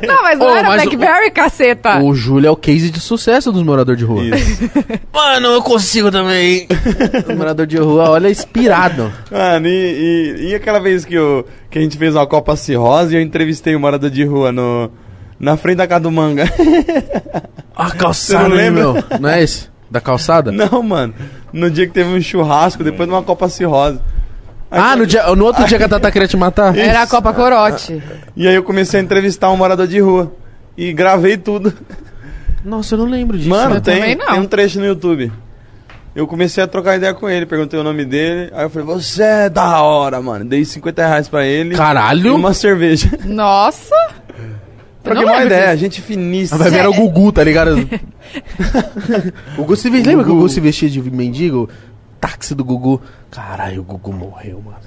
Não, 0.06 0.22
mas 0.24 0.38
não 0.38 0.48
Ô, 0.48 0.50
era 0.56 0.68
mas 0.68 0.82
Blackberry, 0.84 1.32
caceta. 1.32 2.00
O 2.04 2.14
Júlio 2.14 2.48
é 2.48 2.52
o 2.52 2.56
case 2.56 2.92
de 2.92 3.00
sucesso 3.00 3.52
dos 3.52 3.64
moradores 3.64 4.00
de 4.00 4.06
rua. 4.06 4.24
Mano, 5.14 5.48
eu 5.48 5.62
consigo 5.64 6.12
também. 6.12 6.68
o 7.28 7.34
morador 7.36 7.66
de 7.66 7.78
rua, 7.78 8.10
olha, 8.12 8.30
inspirado. 8.30 9.12
Mano, 9.32 9.68
e, 9.68 10.36
e, 10.40 10.50
e 10.50 10.56
aquela 10.56 10.80
vez 10.80 11.06
que, 11.06 11.16
eu, 11.16 11.48
que 11.70 11.80
a 11.80 11.82
gente 11.82 11.98
fez 11.98 12.16
uma 12.16 12.28
Copa 12.28 12.56
Cirrose 12.56 13.16
e 13.16 13.18
eu 13.18 13.22
entrevistei 13.22 13.76
um 13.76 13.80
morador 13.80 14.10
de 14.10 14.24
rua 14.24 14.52
no, 14.52 14.92
na 15.40 15.56
frente 15.58 15.78
da 15.78 15.88
casa 15.88 16.02
do 16.02 16.12
manga. 16.12 16.46
A 17.76 17.92
calçada, 17.96 18.48
não 18.50 18.56
lembra? 18.56 18.94
meu? 18.94 19.04
Não 19.20 19.30
é 19.30 19.44
esse? 19.44 19.70
Da 19.90 20.02
calçada? 20.02 20.52
Não, 20.52 20.84
mano. 20.84 21.14
No 21.54 21.70
dia 21.72 21.88
que 21.88 21.94
teve 21.94 22.10
um 22.10 22.20
churrasco, 22.22 22.84
depois 22.84 23.08
de 23.08 23.14
uma 23.16 23.24
Copa 23.24 23.48
Cirrose. 23.50 24.00
Aí 24.70 24.80
Ah, 24.82 24.96
no, 24.98 25.06
dia, 25.08 25.24
no 25.36 25.46
outro 25.46 25.64
dia 25.66 25.78
que 25.78 25.84
a 25.84 25.90
Tata 25.90 26.12
queria 26.12 26.28
te 26.28 26.36
matar? 26.36 26.78
Era 26.78 27.04
a 27.04 27.08
Copa 27.08 27.32
Corote. 27.34 28.02
E 28.36 28.48
aí 28.48 28.54
eu 28.56 28.64
comecei 28.64 29.00
a 29.00 29.04
entrevistar 29.04 29.50
um 29.50 29.56
morador 29.58 29.88
de 29.88 30.00
rua. 30.00 30.34
E 30.78 30.92
gravei 30.92 31.38
tudo. 31.38 31.74
Nossa, 32.66 32.96
eu 32.96 33.00
não 33.00 33.06
lembro 33.06 33.38
disso. 33.38 33.50
Mano, 33.50 33.76
Eu 33.76 33.82
tem, 33.82 33.96
também 34.00 34.16
não. 34.16 34.26
tem 34.26 34.40
um 34.42 34.46
trecho 34.46 34.78
no 34.80 34.86
YouTube. 34.86 35.32
Eu 36.14 36.28
comecei 36.28 36.62
a 36.64 36.68
trocar 36.68 36.98
ideia 36.98 37.14
com 37.14 37.30
ele, 37.30 37.46
perguntei 37.46 37.80
o 37.80 37.84
nome 37.84 38.04
dele. 38.04 38.52
Aí 38.54 38.64
eu 38.66 38.70
falei, 38.70 38.86
você 38.88 39.24
é 39.24 39.50
da 39.50 39.82
hora, 39.82 40.20
mano. 40.22 40.44
Dei 40.44 40.66
50 40.66 41.08
reais 41.08 41.30
pra 41.30 41.46
ele. 41.46 41.74
E 41.76 41.78
Caralho. 41.78 42.36
uma 42.36 42.54
cerveja. 42.54 43.10
Nossa. 43.24 43.96
Troquei 45.08 45.26
não 45.26 45.34
uma 45.34 45.44
ideia, 45.46 45.68
disso. 45.68 45.78
gente 45.78 46.02
finíssima. 46.02 46.58
Vai 46.60 46.70
ver 46.70 46.80
era 46.80 46.90
o 46.90 46.94
Gugu, 46.94 47.32
tá 47.32 47.44
ligado? 47.44 47.76
o 49.58 49.62
Gugu 49.62 49.76
se 49.76 49.90
vestia. 49.90 50.12
Lembra 50.12 50.26
que 50.26 50.32
o 50.32 50.36
Gugu 50.36 50.50
se 50.50 50.60
vestia 50.60 50.90
de 50.90 51.02
mendigo? 51.12 51.70
Táxi 52.20 52.54
do 52.56 52.64
Gugu. 52.64 53.02
Caralho, 53.32 53.82
o 53.82 53.84
Gugu 53.84 54.14
morreu, 54.14 54.62
mano. 54.62 54.78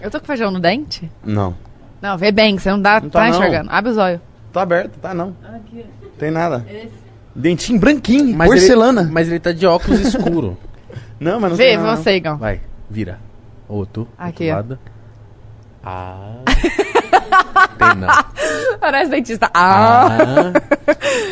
Eu 0.00 0.10
tô 0.10 0.20
com 0.20 0.26
feijão 0.26 0.50
no 0.50 0.60
dente? 0.60 1.10
Não. 1.24 1.54
Não, 2.02 2.18
vê 2.18 2.30
bem, 2.30 2.56
que 2.56 2.62
você 2.62 2.70
não 2.70 2.80
dá, 2.80 3.00
Não 3.00 3.08
tá, 3.08 3.20
tá, 3.20 3.28
não. 3.28 3.36
enxergando. 3.38 3.70
Abre 3.70 3.90
os 3.90 3.96
olhos. 3.96 4.20
Tá 4.52 4.62
aberto, 4.62 4.98
tá 4.98 5.14
não. 5.14 5.34
Tem 6.18 6.30
nada. 6.30 6.64
Dentinho 7.34 7.80
branquinho, 7.80 8.36
Mas 8.36 8.48
porcelana. 8.48 9.02
Ele, 9.02 9.10
mas 9.10 9.28
ele 9.28 9.40
tá 9.40 9.52
de 9.52 9.66
óculos 9.66 10.00
escuro. 10.00 10.56
Não, 11.18 11.40
mas 11.40 11.50
não 11.52 11.56
Vê 11.56 11.68
tem 11.68 11.76
nada, 11.78 11.96
você, 11.96 12.16
Igão. 12.16 12.36
Vai, 12.36 12.60
vira. 12.90 13.18
Tu. 13.92 14.06
Aqui, 14.18 14.50
outro 14.50 14.56
lado. 14.56 14.78
Ah. 15.82 16.42
Tem 17.78 17.94
não. 17.96 18.08
Parece 18.80 19.10
dentista. 19.10 19.50
Ah. 19.52 20.08
Ah. 20.08 20.52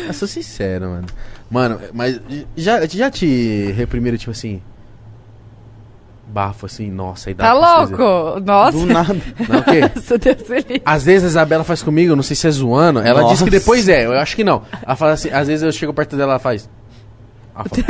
Eu 0.07 0.13
sou 0.13 0.27
sincero, 0.27 0.89
mano. 0.89 1.07
Mano, 1.49 1.79
mas 1.93 2.19
já, 2.57 2.85
já 2.87 3.11
te 3.11 3.71
reprimiram, 3.71 4.17
tipo 4.17 4.31
assim. 4.31 4.61
Bafo 6.27 6.65
assim, 6.65 6.89
nossa, 6.89 7.29
aí 7.29 7.35
dá 7.35 7.43
Tá 7.43 7.53
louco? 7.53 8.39
Nossa. 8.43 8.77
Do 8.77 8.85
nada. 8.87 9.15
Não, 9.47 9.59
o 9.59 9.63
quê? 9.63 9.81
Nossa, 9.95 10.17
Deus 10.17 10.49
me 10.49 10.55
livre. 10.55 10.81
Às 10.83 11.03
vezes 11.03 11.25
a 11.25 11.27
Isabela 11.27 11.63
faz 11.63 11.83
comigo, 11.83 12.15
não 12.15 12.23
sei 12.23 12.35
se 12.35 12.47
é 12.47 12.51
zoando. 12.51 12.99
Ela 13.01 13.21
Nossa. 13.21 13.33
disse 13.33 13.43
que 13.43 13.51
depois 13.51 13.87
é, 13.87 14.07
eu 14.07 14.13
acho 14.13 14.35
que 14.35 14.43
não. 14.43 14.63
Ela 14.81 14.95
fala 14.95 15.11
assim, 15.11 15.29
às 15.29 15.47
vezes 15.47 15.61
eu 15.61 15.71
chego 15.71 15.93
perto 15.93 16.17
dela 16.17 16.31
ela 16.31 16.39
faz. 16.39 16.67
Ah, 17.53 17.63
fala, 17.69 17.85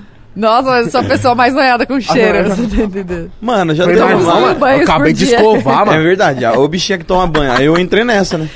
Nossa, 0.34 0.70
mas 0.70 0.86
eu 0.86 0.90
sou 0.92 1.00
a 1.00 1.04
pessoa 1.04 1.34
mais 1.34 1.52
noiada 1.54 1.84
com 1.86 2.00
cheiro. 2.00 2.48
Você 2.48 2.62
tá 2.66 2.82
entendendo? 2.84 3.30
Mano, 3.40 3.74
já 3.74 3.84
deu 3.84 3.94
eu 4.08 4.54
banhos 4.54 4.88
acabei 4.88 5.12
de 5.12 5.24
escovar, 5.24 5.82
É 5.82 5.84
mano. 5.86 6.02
verdade, 6.02 6.44
ó, 6.44 6.56
o 6.58 6.68
bichinho 6.68 6.98
que 7.00 7.04
toma 7.04 7.26
banho. 7.26 7.52
Aí 7.52 7.64
eu 7.66 7.76
entrei 7.78 8.04
nessa, 8.04 8.38
né? 8.38 8.48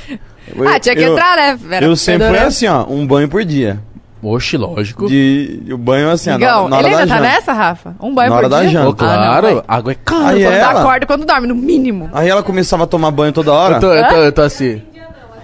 Eu- 0.55 0.67
Ah, 0.69 0.79
tinha 0.79 0.95
que 0.95 1.01
eu- 1.01 1.11
entrar, 1.13 1.35
né? 1.35 1.57
Vera? 1.59 1.85
Eu 1.85 1.95
sempre 1.95 2.19
fui 2.19 2.27
Fedorento. 2.27 2.47
assim, 2.47 2.67
ó, 2.67 2.85
um 2.87 3.05
banho 3.05 3.27
por 3.27 3.43
dia. 3.43 3.79
Oxe, 4.23 4.57
lógico. 4.57 5.07
De, 5.07 5.61
o 5.71 5.77
banho 5.77 6.09
assim, 6.09 6.31
ó, 6.31 6.35
Igão, 6.35 6.63
na, 6.63 6.69
na 6.69 6.77
hora 6.77 6.87
ele 6.87 6.95
da 6.95 7.01
ainda 7.01 7.13
tá 7.15 7.21
janta. 7.21 7.35
nessa, 7.35 7.53
Rafa? 7.53 7.95
Um 8.01 8.13
banho 8.15 8.29
Na 8.31 8.35
hora 8.37 8.45
por 8.45 8.49
da 8.49 8.61
dia? 8.61 8.69
janta. 8.69 8.89
Ô, 8.89 8.93
claro, 8.95 9.47
Ah, 9.47 9.51
não, 9.51 9.63
água 9.67 9.91
é 9.91 9.95
cara. 9.95 10.27
Aí 10.29 10.43
Quando 10.43 10.53
ela- 10.53 10.73
dá 10.73 10.79
acorda 10.79 11.05
quando 11.05 11.25
dorme, 11.25 11.47
no 11.47 11.53
mínimo. 11.55 12.09
Aí 12.13 12.27
ela 12.29 12.41
começava 12.41 12.85
a 12.85 12.87
tomar 12.87 13.11
banho 13.11 13.31
toda 13.33 13.51
hora. 13.53 13.75
Eu 13.75 13.79
tô, 13.81 13.93
eu 13.93 14.07
tô, 14.07 14.15
eu 14.15 14.31
tô 14.31 14.41
assim. 14.41 14.81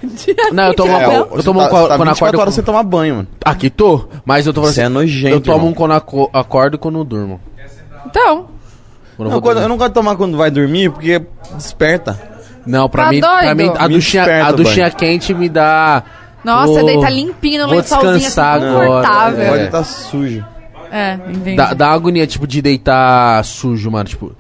Não, 0.51 0.63
eu 0.67 0.73
tomo, 0.73 0.91
É, 0.93 1.17
eu, 1.17 1.27
você 1.29 1.43
tomo 1.43 1.59
tá, 1.59 1.65
um 1.65 1.69
co- 1.69 1.77
você 1.77 1.87
tá 1.87 1.97
quando 1.97 2.09
24 2.09 2.25
acordo. 2.25 2.39
horas 2.41 2.53
sem 2.53 2.63
tomar 2.63 2.83
banho, 2.83 3.15
mano. 3.17 3.27
Aqui 3.45 3.69
tô, 3.69 4.07
mas 4.25 4.45
eu 4.47 4.53
tô 4.53 4.61
falando 4.61 4.73
Você 4.75 4.81
é 4.81 4.85
assim. 4.85 4.93
nojento, 4.93 5.35
Eu 5.35 5.41
tomo 5.41 5.57
irmão. 5.57 5.69
um 5.69 5.73
quando 5.73 5.91
aco- 5.93 6.29
acordo 6.33 6.75
e 6.75 6.77
quando 6.77 7.03
durmo. 7.03 7.39
Então, 8.05 8.47
Quando 9.17 9.19
eu 9.19 9.23
Não, 9.25 9.31
vou 9.31 9.41
quando- 9.41 9.61
eu 9.61 9.69
não 9.69 9.77
gosto 9.77 9.89
de 9.89 9.93
tomar 9.95 10.15
quando 10.15 10.35
vai 10.37 10.49
dormir, 10.49 10.89
porque 10.89 11.21
desperta. 11.55 12.19
Não, 12.65 12.89
pra 12.89 13.05
Tá 13.05 13.09
mim, 13.11 13.19
pra 13.19 13.41
doido? 13.43 13.55
mim 13.57 13.71
a 13.77 13.87
Me 13.87 13.93
duchinha, 13.95 14.23
desperta 14.23 14.47
a 14.47 14.51
duchinha 14.51 14.89
quente 14.91 15.33
me 15.33 15.47
dá. 15.49 16.03
nossa, 16.43 16.67
Vou- 16.73 16.85
deita 16.85 17.09
limpinho 17.09 17.61
no 17.61 17.67
vou 17.67 17.77
lençolzinho, 17.77 18.11
assim, 18.11 18.19
descansar 18.25 18.59
confortável. 18.59 19.41
agora, 19.41 19.49
Pode 19.49 19.61
É. 19.61 19.65
estar 19.65 19.83
sujo. 19.83 20.45
É, 20.91 21.13
entendi. 21.29 21.55
Dá, 21.55 21.73
dá 21.73 21.89
agonia, 21.91 22.25
tipo, 22.27 22.45
de 22.47 22.61
deitar 22.61 23.43
sujo, 23.45 23.89
mano. 23.91 24.05
Tipo. 24.09 24.31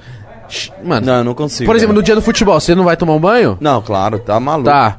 sh- 0.49 0.71
Mano. 0.83 1.05
Não, 1.05 1.13
eu 1.19 1.23
não 1.23 1.33
consigo. 1.33 1.65
por 1.65 1.75
exemplo, 1.77 1.93
cara. 1.93 1.99
no 2.01 2.03
dia 2.03 2.15
do 2.15 2.21
futebol, 2.21 2.59
você 2.59 2.75
não 2.75 2.83
vai 2.83 2.97
tomar 2.97 3.13
um 3.13 3.19
banho? 3.19 3.57
Não, 3.61 3.81
claro, 3.81 4.19
tá 4.19 4.37
maluco. 4.39 4.69
Tá. 4.69 4.97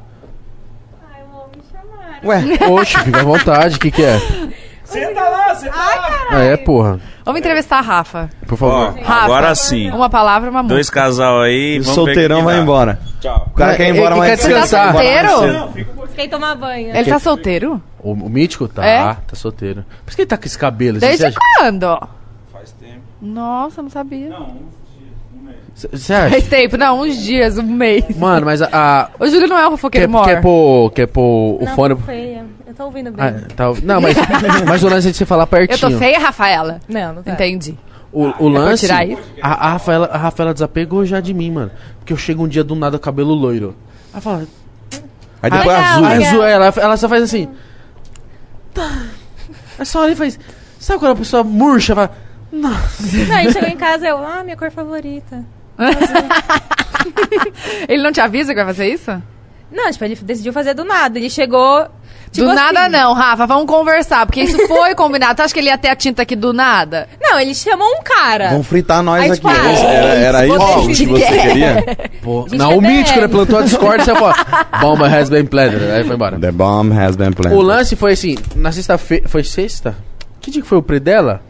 Ué, 2.24 2.42
Oxe, 2.71 2.99
fica 2.99 3.21
à 3.21 3.24
vontade, 3.24 3.76
o 3.76 3.81
que, 3.81 3.90
que 3.90 4.03
é? 4.05 4.19
Senta 4.85 5.22
lá, 5.28 5.55
senta 5.55 5.74
lá. 5.76 6.26
Ah, 6.31 6.40
é, 6.42 6.56
porra. 6.56 7.01
Vamos 7.24 7.38
entrevistar 7.40 7.78
a 7.78 7.81
Rafa. 7.81 8.28
Por 8.47 8.55
Ó, 8.55 8.56
favor. 8.56 8.99
Rafa, 9.03 9.24
agora 9.24 9.55
sim. 9.55 9.90
Uma 9.90 10.10
palavra, 10.10 10.51
uma 10.51 10.62
música. 10.62 10.74
Dois 10.74 10.90
casal 10.90 11.40
aí. 11.40 11.78
O 11.78 11.85
solteirão 11.85 12.42
vai 12.44 12.58
embora. 12.58 12.99
Tchau. 13.21 13.47
O 13.53 13.55
cara 13.55 13.72
É, 13.72 13.76
quer 13.76 13.88
ir 13.88 13.97
embora 13.97 14.10
ele 14.15 14.19
mais 14.21 14.31
quer 14.40 14.49
descansar. 14.49 14.88
embora 14.90 15.05
mais 15.05 15.31
Solteiro? 15.31 15.88
Quem 16.15 16.28
tomar 16.28 16.55
banho. 16.56 16.94
Ele 16.94 17.08
tá 17.10 17.19
solteiro? 17.19 17.83
O, 18.01 18.12
o 18.12 18.28
mítico 18.28 18.69
tá, 18.69 18.85
É? 18.85 19.03
tá 19.26 19.35
solteiro. 19.35 19.85
Por 20.05 20.10
isso 20.10 20.17
que 20.17 20.22
ele 20.22 20.28
tá 20.28 20.37
com 20.37 20.44
esse 20.44 20.58
cabelo. 20.58 20.99
Desde 20.99 21.19
Você 21.19 21.26
acha? 21.26 21.38
quando? 21.58 22.08
Faz 22.53 22.72
tempo. 22.72 23.01
Nossa, 23.21 23.83
não 23.83 23.88
sabia. 23.88 24.31
Você 25.74 26.12
acha? 26.12 26.31
Faz 26.31 26.47
tempo, 26.49 26.76
não, 26.76 27.01
uns 27.01 27.17
dias, 27.17 27.58
um 27.58 27.62
mês. 27.62 28.05
Mano, 28.17 28.47
mas 28.47 28.60
a. 28.62 28.69
a 28.72 29.08
O 29.19 29.26
Júlio 29.26 29.49
não 29.49 29.58
é 29.58 29.67
o 29.67 29.71
quer, 29.71 29.76
fofoqueiro 29.76 30.10
mor. 30.10 30.24
quer 30.24 30.40
pôr, 30.40 30.90
quer 30.92 31.06
pôr 31.06 31.62
o 31.62 31.65
Não, 31.65 31.74
fone. 31.74 31.94
tô 31.97 32.01
feia. 32.03 32.44
Eu 32.67 32.74
tô 32.74 32.85
ouvindo 32.85 33.10
bem. 33.10 33.24
Ah, 33.24 33.35
tá- 33.56 33.72
não, 33.83 34.01
mas, 34.01 34.17
mas 34.69 34.83
o 34.83 34.88
lance 34.88 35.08
é 35.08 35.10
de 35.10 35.17
você 35.17 35.26
falar 35.26 35.42
Eu 35.44 35.47
pertinho. 35.49 35.90
tô 35.90 35.99
feia, 35.99 36.19
Rafaela? 36.19 36.81
Não, 36.88 37.15
não 37.15 37.22
tá. 37.22 37.33
Entendi. 37.33 37.76
O, 38.12 38.44
o 38.44 38.49
lance. 38.49 38.87
tirar 38.87 39.06
isso? 39.06 39.22
A, 39.40 39.69
a, 39.69 39.72
Rafaela, 39.72 40.06
a 40.06 40.19
Rafaela 40.19 40.53
desapegou 40.53 41.05
já 41.06 41.19
de 41.21 41.33
mim, 41.33 41.51
mano. 41.51 41.71
Porque 41.99 42.12
eu 42.12 42.17
chego 42.17 42.44
um 42.44 42.49
dia 42.49 42.62
do 42.62 42.74
nada 42.74 42.99
cabelo 42.99 43.33
loiro. 43.35 43.74
Ela 44.12 44.21
fala. 44.21 44.47
Aí 45.42 45.51
depois 45.51 45.67
Legal, 45.67 45.83
azul. 45.94 46.05
Ah, 46.05 46.08
legal. 46.12 46.28
azul, 46.28 46.42
ela, 46.44 46.72
ela 46.76 46.97
só 46.99 47.08
faz 47.08 47.22
assim. 47.22 47.49
Tá. 48.74 49.03
É 49.78 49.85
só 49.85 50.05
ali 50.05 50.12
e 50.12 50.17
faz. 50.17 50.38
Sabe 50.78 50.99
quando 50.99 51.12
a 51.12 51.17
pessoa 51.17 51.42
murcha? 51.42 51.94
Fala, 51.94 52.10
Não, 52.53 52.71
ele 53.40 53.53
chegou 53.53 53.69
em 53.69 53.76
casa 53.76 54.06
eu, 54.06 54.19
ah, 54.19 54.42
minha 54.44 54.56
cor 54.56 54.71
favorita. 54.71 55.44
Ele 57.89 58.03
não 58.03 58.13
te 58.13 58.21
avisa 58.21 58.53
que 58.53 58.57
vai 58.57 58.67
fazer 58.67 58.89
isso? 58.89 59.11
Não, 59.71 59.91
tipo, 59.91 60.05
ele 60.05 60.15
decidiu 60.17 60.53
fazer 60.53 60.75
do 60.75 60.85
nada. 60.85 61.19
Ele 61.19 61.31
chegou. 61.31 61.87
Tipo 62.31 62.47
do 62.49 62.55
nada 62.55 62.81
assim- 62.83 62.91
não, 62.93 63.13
Rafa, 63.15 63.47
vamos 63.47 63.67
conversar, 63.67 64.25
porque 64.27 64.43
isso 64.43 64.57
foi 64.69 64.95
combinado. 64.95 65.37
Tu 65.37 65.43
acha 65.43 65.53
que 65.55 65.61
ele 65.61 65.69
ia 65.69 65.79
ter 65.79 65.89
a 65.89 65.97
tinta 65.97 66.23
aqui 66.23 66.37
do 66.37 66.53
nada? 66.53 67.09
Não, 67.21 67.39
ele 67.41 67.55
chamou 67.55 67.89
um 67.89 68.03
cara. 68.03 68.51
Vão 68.51 68.63
fritar 68.63 69.03
nós 69.03 69.23
Aí, 69.23 69.27
aqui. 69.31 69.37
tipo, 69.37 69.49
ah, 69.49 69.93
Era, 69.93 70.39
era 70.39 70.47
isso 70.47 70.59
você 70.59 71.05
que 71.05 71.11
você 71.11 71.27
quer. 71.27 71.43
queria? 71.49 71.99
Pô, 72.23 72.47
não, 72.53 72.73
é 72.73 72.77
o 72.77 72.81
mítico, 72.83 73.19
né? 73.21 73.29
Plantou 73.29 73.59
a 73.59 73.63
Discord, 73.63 74.05
você 74.05 74.15
fala, 74.15 74.35
bomba 74.81 75.07
has 75.07 75.29
been 75.31 75.47
planted. 75.47 75.83
Aí 75.91 76.05
foi 76.05 76.15
embora. 76.15 76.39
The 76.39 76.53
bomb 76.53 76.93
has 76.99 77.17
been 77.17 77.33
planted. 77.33 77.57
O 77.59 77.63
lance 77.63 77.97
foi 77.97 78.13
assim, 78.13 78.37
na 78.55 78.71
sexta-feira. 78.73 79.27
Foi 79.29 79.43
sexta? 79.43 79.97
Que 80.41 80.51
dia 80.51 80.61
que 80.63 80.69
foi 80.69 80.79
o 80.79 80.83
pre 80.83 81.01
dela? 81.01 81.41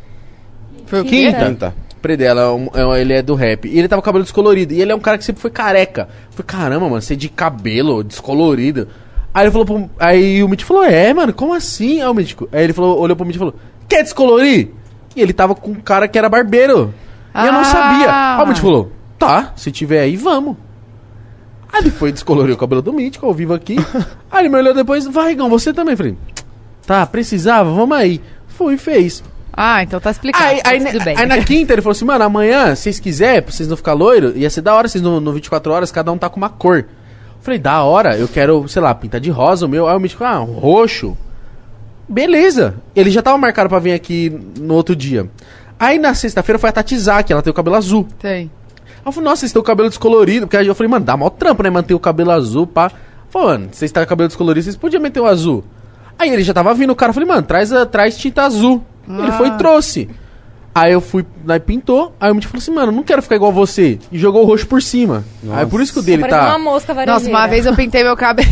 Foi 0.87 1.01
o 1.01 1.05
Quinta. 1.05 1.45
Quinta. 1.47 1.75
Pre 2.03 2.17
dela, 2.17 2.53
um- 2.53 2.69
é 2.75 2.85
um- 2.85 2.97
ele 2.97 3.13
é 3.13 3.23
do 3.23 3.35
rap. 3.37 3.67
E 3.69 3.79
ele 3.79 3.87
tava 3.89 4.03
com 4.03 4.05
o 4.05 4.07
cabelo 4.07 4.25
descolorido. 4.25 4.75
E 4.75 4.83
ele 4.83 4.91
é 4.91 4.95
um 4.95 4.99
cara 5.01 5.17
que 5.17 5.25
sempre 5.25 5.41
foi 5.41 5.51
careca. 5.51 6.09
Eu 6.27 6.33
falei, 6.33 6.47
caramba, 6.47 6.89
mano, 6.89 7.01
você 7.01 7.15
é 7.15 7.17
de 7.17 7.29
cabelo 7.29 8.03
descolorido. 8.03 8.89
Aí 9.33 9.45
ele 9.45 9.51
falou 9.53 9.65
pro. 9.65 9.91
Aí 9.99 10.43
o 10.43 10.49
Mítico 10.49 10.69
falou, 10.69 10.85
é, 10.85 11.15
mano, 11.15 11.33
como 11.33 11.55
assim? 11.55 12.03
Aí 12.03 12.09
o 12.09 12.13
Mítico. 12.15 12.49
Aí 12.53 12.65
ele 12.65 12.73
falou, 12.73 12.99
olhou 12.99 13.17
pro 13.17 13.25
Mítico 13.25 13.45
e 13.45 13.51
falou, 13.51 13.61
quer 13.89 14.03
descolorir? 14.03 14.71
E 15.15 15.21
ele 15.23 15.33
tava 15.33 15.55
com 15.55 15.71
um 15.71 15.75
cara 15.77 16.09
que 16.09 16.19
era 16.19 16.29
barbeiro. 16.29 16.93
E 17.35 17.47
eu 17.47 17.53
não 17.53 17.61
Ah. 17.61 17.65
sabia. 17.65 18.07
Aí 18.39 18.45
o 18.45 18.47
Mítico 18.49 18.67
falou, 18.67 18.93
tá, 19.19 19.53
se 19.57 19.71
tiver 19.71 20.01
aí, 20.01 20.17
vamos. 20.17 20.57
Aí 21.73 21.81
ele 21.83 21.91
foi 21.91 22.13
descoloriu 22.13 22.55
o 22.55 22.59
cabelo 22.59 22.83
do 22.83 22.93
Mítico, 22.93 23.25
ao 23.27 23.33
vivo 23.33 23.55
aqui. 23.55 23.77
aí 24.31 24.43
ele 24.43 24.49
me 24.51 24.57
olhou 24.59 24.75
depois, 24.75 25.07
vai, 25.07 25.33
Igão, 25.33 25.49
você 25.49 25.73
também. 25.73 25.93
Eu 25.93 25.97
Falei, 25.99 26.17
tá, 26.87 27.07
precisava, 27.07 27.71
vamos 27.73 27.97
aí. 27.97 28.21
Foi 28.49 28.75
e 28.75 28.79
fez. 28.79 29.23
Ah, 29.53 29.83
então 29.83 30.01
tá 30.01 30.11
explicado. 30.11 30.45
Aí, 30.45 30.61
aí, 30.65 30.85
tudo 30.85 31.05
bem. 31.05 31.17
aí 31.17 31.27
na 31.27 31.39
quinta 31.45 31.73
ele 31.75 31.83
falou 31.83 31.93
assim, 31.93 32.05
mano, 32.05 32.25
amanhã, 32.25 32.75
se 32.75 32.85
vocês 32.85 33.01
quiserem, 33.01 33.43
pra 33.43 33.53
vocês 33.53 33.69
não 33.69 33.77
ficar 33.77 33.93
loiro, 33.93 34.33
ia 34.37 34.49
ser 34.49 34.63
da 34.63 34.75
hora, 34.75 34.89
vocês 34.89 35.03
no, 35.03 35.21
no 35.21 35.33
24 35.33 35.73
horas, 35.73 35.93
cada 35.93 36.11
um 36.11 36.17
tá 36.17 36.29
com 36.31 36.39
uma 36.39 36.49
cor. 36.49 36.87
Falei, 37.43 37.59
da 37.59 37.83
hora, 37.83 38.17
eu 38.17 38.29
quero, 38.29 38.67
sei 38.69 38.81
lá, 38.81 38.95
pintar 38.95 39.21
de 39.21 39.29
rosa 39.29 39.67
o 39.67 39.69
meu. 39.69 39.89
Aí 39.89 39.97
o 39.97 40.01
Mítico, 40.01 40.25
ah, 40.25 40.37
roxo. 40.37 41.17
Beleza. 42.09 42.77
Ele 42.95 43.11
já 43.11 43.21
tava 43.21 43.37
marcado 43.37 43.69
pra 43.69 43.79
vir 43.79 43.93
aqui 43.93 44.31
no 44.59 44.75
outro 44.75 44.95
dia. 44.95 45.29
Aí 45.79 45.99
na 45.99 46.15
sexta-feira 46.15 46.59
foi 46.59 46.71
a 46.71 46.73
Tatizaki, 46.73 47.33
ela 47.33 47.43
tem 47.43 47.51
o 47.51 47.55
cabelo 47.55 47.77
azul. 47.77 48.07
Tem. 48.21 48.43
Aí 48.43 48.51
eu 49.05 49.11
falei, 49.11 49.29
nossa, 49.29 49.41
vocês 49.41 49.53
têm 49.53 49.61
o 49.61 49.65
cabelo 49.65 49.89
descolorido. 49.89 50.47
Porque 50.47 50.57
aí 50.57 50.67
eu 50.67 50.75
falei, 50.75 50.89
mano, 50.89 51.05
dá 51.05 51.17
mó 51.17 51.29
trampo, 51.29 51.63
né? 51.65 51.71
Manter 51.71 51.95
o 51.95 51.99
cabelo 51.99 52.31
azul, 52.31 52.67
pá. 52.67 52.93
Falei, 53.29 53.49
mano, 53.49 53.69
vocês 53.73 53.89
estão 53.89 54.03
com 54.03 54.07
o 54.07 54.09
cabelo 54.09 54.29
descolorido, 54.29 54.63
vocês 54.63 54.77
podiam 54.77 55.03
meter 55.03 55.21
o 55.21 55.27
azul. 55.27 55.65
Aí 56.17 56.31
ele 56.31 56.45
já 56.45 56.55
tava 56.55 56.73
vindo, 56.75 56.91
o 56.91 56.95
cara, 56.95 57.11
eu 57.11 57.15
falei, 57.15 57.29
mano, 57.29 57.43
traz, 57.43 57.71
traz 57.91 58.17
tinta 58.17 58.43
azul. 58.43 58.85
Ele 59.09 59.33
foi 59.33 59.49
e 59.49 59.51
trouxe. 59.53 60.09
Aí 60.75 60.91
eu 60.91 61.03
fui, 61.03 61.27
aí 61.47 61.61
pintou, 61.61 62.15
aí 62.19 62.31
o 62.31 62.35
Mitch 62.35 62.47
falou 62.47 62.59
assim, 62.59 62.71
mano, 62.71 62.91
não 62.91 63.03
quero 63.03 63.21
ficar 63.21 63.37
igual 63.37 63.53
você. 63.53 63.99
E 64.11 64.19
jogou 64.19 64.43
o 64.43 64.47
roxo 64.47 64.67
por 64.67 64.81
cima. 64.81 65.23
Aí 65.51 65.67
por 65.67 65.83
isso 65.83 65.93
que 65.93 65.99
o 65.99 66.03
dele 66.03 66.25
tá. 66.25 66.49
uma 66.49 66.59
mosca 66.59 66.95
varejeira. 66.95 67.21
Nossa, 67.21 67.29
uma 67.29 67.47
vez 67.47 67.67
eu 67.67 67.75
pintei 67.77 68.03
meu 68.03 68.17
cabelo. 68.17 68.49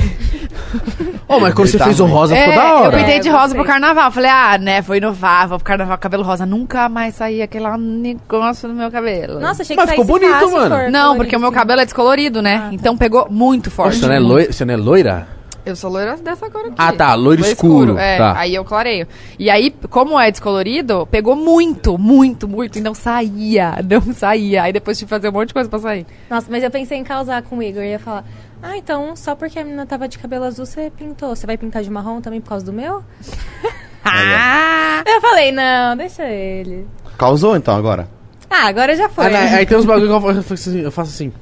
Ô, 1.27 1.41
mas 1.41 1.55
quando 1.55 1.69
Ele 1.69 1.73
você 1.73 1.79
tá 1.79 1.85
fez 1.85 1.99
o 1.99 2.05
ruim. 2.05 2.13
rosa, 2.13 2.37
ficou 2.37 2.53
É, 2.53 2.57
da 2.57 2.75
hora. 2.75 2.97
eu 2.97 2.99
pintei 3.01 3.21
de 3.21 3.29
É, 3.29 3.33
rosa 3.33 3.55
pro 3.55 3.65
carnaval. 3.65 4.11
Falei, 4.11 4.31
ah, 4.31 4.59
né, 4.59 4.83
vou 4.83 4.97
inovar, 4.97 5.49
vou 5.49 5.59
pro 5.59 5.65
carnaval 5.65 5.97
cabelo 5.97 6.23
rosa. 6.23 6.45
Nunca 6.45 6.91
mais 6.91 7.15
saía 7.15 7.45
aquele 7.45 7.65
negócio 7.79 8.69
no 8.69 8.75
meu 8.75 8.91
cabelo. 8.91 9.41
Nossa, 9.41 9.63
achei 9.63 9.75
Mas 9.75 9.87
que 9.87 9.97
ficou 9.97 10.19
saísse 10.19 10.29
bonito, 10.29 10.51
mano. 10.53 10.91
Não, 10.91 11.17
porque 11.17 11.35
o 11.35 11.41
meu 11.41 11.51
cabelo 11.53 11.81
é 11.81 11.85
descolorido, 11.87 12.43
né? 12.43 12.69
Então 12.73 12.99
pegou 12.99 13.29
muito 13.31 13.71
forte. 13.71 13.99
Você 13.99 14.07
não, 14.07 14.15
é 14.15 14.19
loira, 14.19 14.53
você 14.53 14.65
não 14.67 14.75
é 14.75 14.77
loira? 14.77 15.40
Eu 15.65 15.77
sou 15.77 15.91
loira 15.91 16.17
dessa 16.17 16.49
cor 16.51 16.63
aqui. 16.63 16.75
Ah, 16.79 16.93
tá, 16.93 17.15
loiro 17.15 17.43
escuro, 17.43 17.99
É, 17.99 18.17
tá. 18.17 18.39
aí 18.39 18.55
eu 18.55 18.65
clareio. 18.65 19.07
E 19.39 19.51
aí, 19.51 19.71
como 19.91 20.19
é 20.19 20.31
descolorido, 20.31 21.07
pegou 21.11 21.37
muito, 21.37 21.99
muito, 21.99 22.49
muito. 22.49 22.79
E 22.79 22.81
não 22.81 22.95
saía, 22.95 23.77
não 23.89 24.13
saía. 24.15 24.63
Aí 24.63 24.73
depois 24.73 24.99
tive 24.99 25.09
que 25.09 25.15
fazer 25.17 25.29
um 25.29 25.33
monte 25.33 25.49
de 25.49 25.55
coisa 25.55 25.69
pra 25.69 25.79
sair. 25.79 26.07
Nossa, 26.31 26.47
mas 26.51 26.63
eu 26.65 26.71
pensei 26.71 26.97
em 26.99 27.05
causar 27.05 27.43
com 27.43 27.59
o 27.59 27.63
Igor. 27.63 27.83
Eu 27.83 27.89
ia 27.91 27.99
falar, 27.99 28.25
ah, 28.63 28.77
então 28.77 29.15
só 29.15 29.35
porque 29.35 29.59
a 29.59 29.65
menina 29.65 29.85
tava 29.85 30.09
de 30.09 30.19
cabelo 30.19 30.45
azul, 30.45 30.65
você 30.65 30.91
pintou. 30.91 31.37
Você 31.37 31.47
vai 31.47 31.59
pintar 31.59 31.83
de 31.83 31.91
marrom 31.91 32.21
também 32.21 32.41
por 32.41 32.49
causa 32.49 32.65
do 32.65 32.73
meu? 32.73 33.03
Ah! 34.03 35.03
Eu 35.07 35.21
falei, 35.21 35.53
não, 35.53 35.95
deixa 35.97 36.25
ele. 36.25 36.87
Causou 37.19 37.55
então 37.55 37.77
agora? 37.77 38.09
Ah, 38.49 38.67
agora 38.67 38.97
já 38.97 39.09
foi. 39.11 39.27
Aí, 39.27 39.37
aí- 39.37 39.55
aí 39.57 39.67
tem 39.67 39.77
uns 39.77 39.85
bagulho 39.87 40.09
que 40.09 40.13
eu 40.15 40.21
faço 40.43 40.55
assim, 40.55 40.81
eu 40.81 40.91
faço 40.91 41.11
assim. 41.11 41.33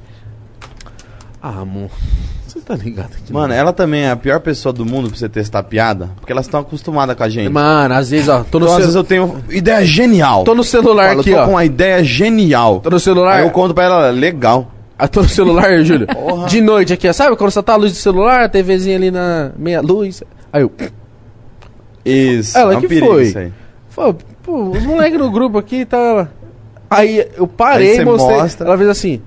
Ah, 1.41 1.61
amor, 1.61 1.89
tá 2.69 2.75
ligado 2.75 3.13
aqui. 3.13 3.33
Mano, 3.33 3.51
ela 3.51 3.73
também 3.73 4.01
é 4.03 4.11
a 4.11 4.15
pior 4.15 4.39
pessoa 4.39 4.71
do 4.71 4.85
mundo 4.85 5.09
pra 5.09 5.17
você 5.17 5.27
testar 5.27 5.63
piada, 5.63 6.11
porque 6.17 6.31
elas 6.31 6.45
estão 6.45 6.59
acostumadas 6.59 7.15
com 7.15 7.23
a 7.23 7.29
gente. 7.29 7.49
Mano, 7.51 7.95
às 7.95 8.11
vezes, 8.11 8.29
ó, 8.29 8.43
tô 8.43 8.59
no, 8.59 8.65
Então, 8.65 8.75
às 8.75 8.81
vezes 8.81 8.95
eu 8.95 9.03
tenho 9.03 9.43
ideia 9.49 9.83
genial. 9.83 10.43
tô 10.43 10.53
no 10.53 10.63
celular 10.63 11.09
Falo, 11.09 11.21
aqui, 11.21 11.31
tô 11.31 11.37
ó. 11.37 11.45
com 11.45 11.51
uma 11.51 11.65
ideia 11.65 12.03
genial. 12.03 12.79
Tô 12.79 12.91
no 12.91 12.99
celular. 12.99 13.37
Aí 13.37 13.43
eu 13.43 13.49
conto 13.49 13.73
pra 13.73 13.85
ela, 13.85 14.09
legal. 14.11 14.71
Ah, 14.97 15.07
tô 15.07 15.21
no 15.23 15.29
celular, 15.29 15.71
Júlio. 15.83 16.07
De 16.47 16.61
noite 16.61 16.93
aqui, 16.93 17.09
ó. 17.09 17.13
Sabe 17.13 17.35
quando 17.35 17.49
você 17.49 17.63
tá 17.63 17.73
a 17.73 17.77
luz 17.77 17.91
do 17.91 17.97
celular, 17.97 18.43
a 18.43 18.49
TVzinha 18.49 18.97
ali 18.97 19.09
na 19.09 19.51
meia 19.57 19.81
luz. 19.81 20.21
Aí 20.53 20.61
eu. 20.61 20.71
Isso. 22.05 22.57
Ela 22.57 22.73
é 22.73 22.77
um 22.77 22.81
que 22.81 22.87
perigo 22.87 23.07
foi. 23.07 23.23
isso 23.23 23.39
aí. 23.39 23.51
Pô, 23.95 24.13
pô, 24.43 24.69
os 24.69 24.83
moleques 24.85 25.17
no 25.19 25.31
grupo 25.31 25.57
aqui 25.57 25.85
tá. 25.85 26.27
Aí 26.89 27.27
eu 27.35 27.47
parei 27.47 27.97
e 27.97 28.05
mostrei. 28.05 28.37
mostra. 28.37 28.67
Ela 28.67 28.77
fez 28.77 28.89
assim. 28.89 29.21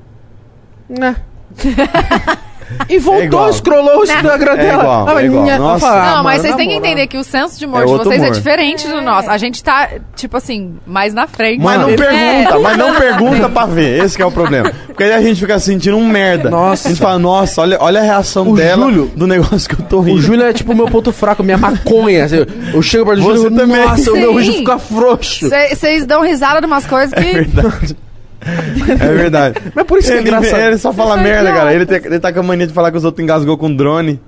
Né? 0.89 1.17
e 2.88 2.99
voltou, 2.99 3.22
igual. 3.24 3.53
scrollou 3.53 4.01
o 4.01 4.03
Instagram 4.05 4.53
É 4.53 4.56
dela. 4.56 4.83
igual, 4.83 5.08
Ela, 5.08 5.22
é 5.22 5.24
igual. 5.26 5.44
"Nha", 5.44 5.55
eu 5.56 5.58
Nossa. 5.58 5.87
ah, 5.88 6.15
não, 6.17 6.24
mas 6.24 6.42
vocês 6.42 6.55
têm 6.56 6.69
que 6.69 6.74
entender 6.74 7.06
que 7.06 7.17
o 7.19 7.24
senso 7.24 7.58
de 7.58 7.67
humor 7.67 7.83
É 7.83 7.87
de 7.87 7.92
vocês 7.92 8.17
é 8.22 8.24
humor. 8.26 8.35
diferente 8.35 8.88
do 8.88 9.01
nosso. 9.01 9.31
A 9.31 9.38
gente 9.38 9.62
tá, 9.62 9.88
tipo 10.17 10.37
assim, 10.37 10.76
mais 10.87 11.15
na 11.15 11.26
frente. 11.26 11.60
Mas 11.62 11.81
não 11.81 11.90
É. 11.90 11.97
pergunta, 11.97 12.58
mas 12.60 12.76
não 12.78 12.94
pergunta 12.99 13.49
pra 13.49 13.67
ver. 13.67 14.05
Esse 14.05 14.17
que 14.17 14.22
é 14.22 14.26
o 14.26 14.31
problema. 14.33 14.72
Porque 14.87 15.05
aí 15.05 15.12
a 15.12 15.22
gente 15.22 15.40
fica 15.40 15.58
sentindo 15.58 15.97
um 15.97 16.06
merda. 16.06 16.51
Nossa. 16.51 16.88
A 16.88 16.90
gente 16.90 17.01
fala, 17.01 17.19
nossa, 17.19 17.60
olha, 17.62 17.78
olha 17.81 18.01
a 18.01 18.03
reação 18.03 18.51
O 18.51 18.56
dela 18.56 18.85
Júlio- 18.87 19.10
do 19.15 19.26
negócio 19.26 19.69
que 19.69 19.81
eu 19.81 19.87
tô 19.87 20.01
rindo. 20.01 20.19
O 20.19 20.22
Júlio 20.22 20.44
é 20.44 20.53
tipo 20.53 20.72
o 20.72 20.76
meu 20.76 20.87
ponto 20.87 21.12
fraco, 21.12 21.42
minha 21.42 21.58
maconha. 21.58 22.24
assim, 22.24 22.37
Eu 22.72 22.83
chego 22.83 23.06
perto 23.06 23.21
do 23.21 23.22
Júlio 23.37 23.53
e 23.53 23.56
também. 23.56 23.85
nossa, 23.87 24.10
o 24.12 24.17
meu 24.17 24.35
riso 24.37 24.53
fica 24.55 24.78
frouxo. 24.78 25.49
Vocês 25.49 26.05
dão 26.06 26.22
risada 26.22 26.60
de 26.60 26.67
umas 26.67 26.87
coisas 26.87 27.12
que. 27.15 27.33
verdade. 27.33 27.97
É 28.44 29.15
verdade. 29.15 29.60
Mas 29.75 29.85
por 29.87 29.99
isso 29.99 30.08
que 30.08 30.15
é 30.15 30.17
ele, 30.19 30.28
engraçado. 30.28 30.60
ele 30.60 30.78
só 30.78 30.92
fala 30.92 31.17
Isso 31.17 31.21
é 31.21 31.23
merda, 31.23 31.53
cara. 31.53 31.75
Ele, 31.75 31.87
tem- 31.87 32.01
ele 32.05 32.21
tá 32.21 32.33
com 32.33 32.41
a 32.41 32.42
mania 32.42 32.67
de 32.67 32.73
falar 32.73 32.91
que 32.91 32.97
os 32.97 33.05
outros 33.05 33.23
engasgou 33.23 33.57
com 33.57 33.75
drone. 33.75 34.21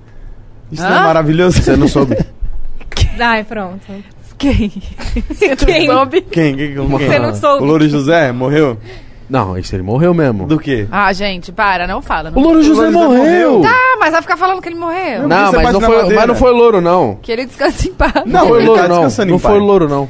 Isso 0.71 0.81
não 0.83 0.97
é 0.97 1.03
maravilhoso. 1.03 1.61
Você 1.61 1.75
não 1.75 1.87
soube. 1.87 2.17
Ai, 3.19 3.43
pronto. 3.43 3.81
Quem? 4.37 4.71
Você 5.29 5.55
Quem? 5.55 5.87
não 5.87 5.95
soube? 5.95 6.21
Quem? 6.21 6.55
quem, 6.55 6.73
quem? 6.75 6.87
Você 6.87 7.19
não 7.19 7.33
soube. 7.35 7.63
O 7.63 7.65
Louro 7.67 7.87
José 7.87 8.31
morreu? 8.31 8.77
Não, 9.29 9.57
esse 9.57 9.75
ele 9.75 9.81
morreu 9.83 10.13
mesmo. 10.13 10.45
Do 10.45 10.59
quê? 10.59 10.87
Ah, 10.91 11.11
gente, 11.11 11.51
para, 11.51 11.87
não 11.87 12.01
fala. 12.01 12.29
O 12.29 12.33
Não... 12.33 12.41
Louro 12.43 12.61
José 12.61 12.89
Louro 12.89 12.93
José 12.93 13.07
morreu. 13.07 13.51
morreu. 13.57 13.71
Ah, 13.73 13.97
mas 13.99 14.11
vai 14.11 14.21
ficar 14.21 14.37
falando 14.37 14.61
que 14.61 14.69
ele 14.69 14.75
morreu. 14.75 15.27
Não, 15.27 15.47
Você 15.51 15.57
mas 15.63 15.73
não, 15.73 15.81
foi, 15.81 16.13
mas 16.13 16.27
não 16.27 16.35
foi 16.35 16.51
louro, 16.51 16.79
não. 16.81 17.15
Que 17.21 17.31
ele 17.31 17.45
descanse 17.45 17.89
em 17.89 17.93
paz. 17.93 18.13
Não, 18.25 18.47
foi 18.47 18.59
ele 18.59 18.67
louro, 18.67 18.81
tá 18.81 18.87
não. 18.87 19.25
Não 19.25 19.39
foi 19.39 19.59
louro, 19.59 19.89
não. 19.89 20.03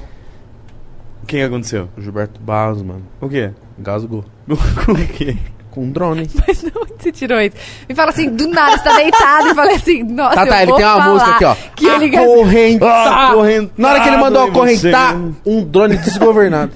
O 1.23 1.25
que 1.25 1.41
aconteceu? 1.41 1.87
O 1.97 2.01
Gilberto 2.01 2.39
Barros, 2.41 2.81
mano. 2.81 3.03
O 3.21 3.29
quê? 3.29 3.51
Engasgou. 3.77 4.23
Com 4.85 4.91
o 4.93 5.07
quê? 5.07 5.37
Com 5.71 5.83
um 5.83 5.91
drone. 5.91 6.29
Mas 6.47 6.63
não, 6.63 6.81
onde 6.83 6.93
você 6.99 7.11
tirou 7.11 7.39
isso? 7.41 7.55
Me 7.87 7.95
fala 7.95 8.11
assim, 8.11 8.29
do 8.29 8.47
nada, 8.47 8.77
você 8.77 8.83
tá 8.83 8.95
deitado 8.95 9.47
e 9.49 9.55
falei 9.55 9.75
assim, 9.75 10.03
nossa, 10.03 10.35
Tá, 10.35 10.45
tá, 10.45 10.57
eu 10.57 10.61
ele 10.61 10.71
vou 10.71 10.77
tem 10.77 10.85
uma 10.85 10.97
falar 10.97 11.13
música 11.13 11.31
aqui, 11.31 11.45
ó. 11.45 11.55
Que 11.75 11.85
ele 11.87 12.09
gastou. 12.09 12.33
Acorrentar. 12.33 13.31
Acorrentado 13.31 13.71
Na 13.77 13.89
hora 13.89 13.99
que 14.01 14.07
ele 14.07 14.17
mandou 14.17 14.43
acorrentar, 14.43 15.15
um 15.45 15.63
drone 15.63 15.97
desgovernado. 15.97 16.71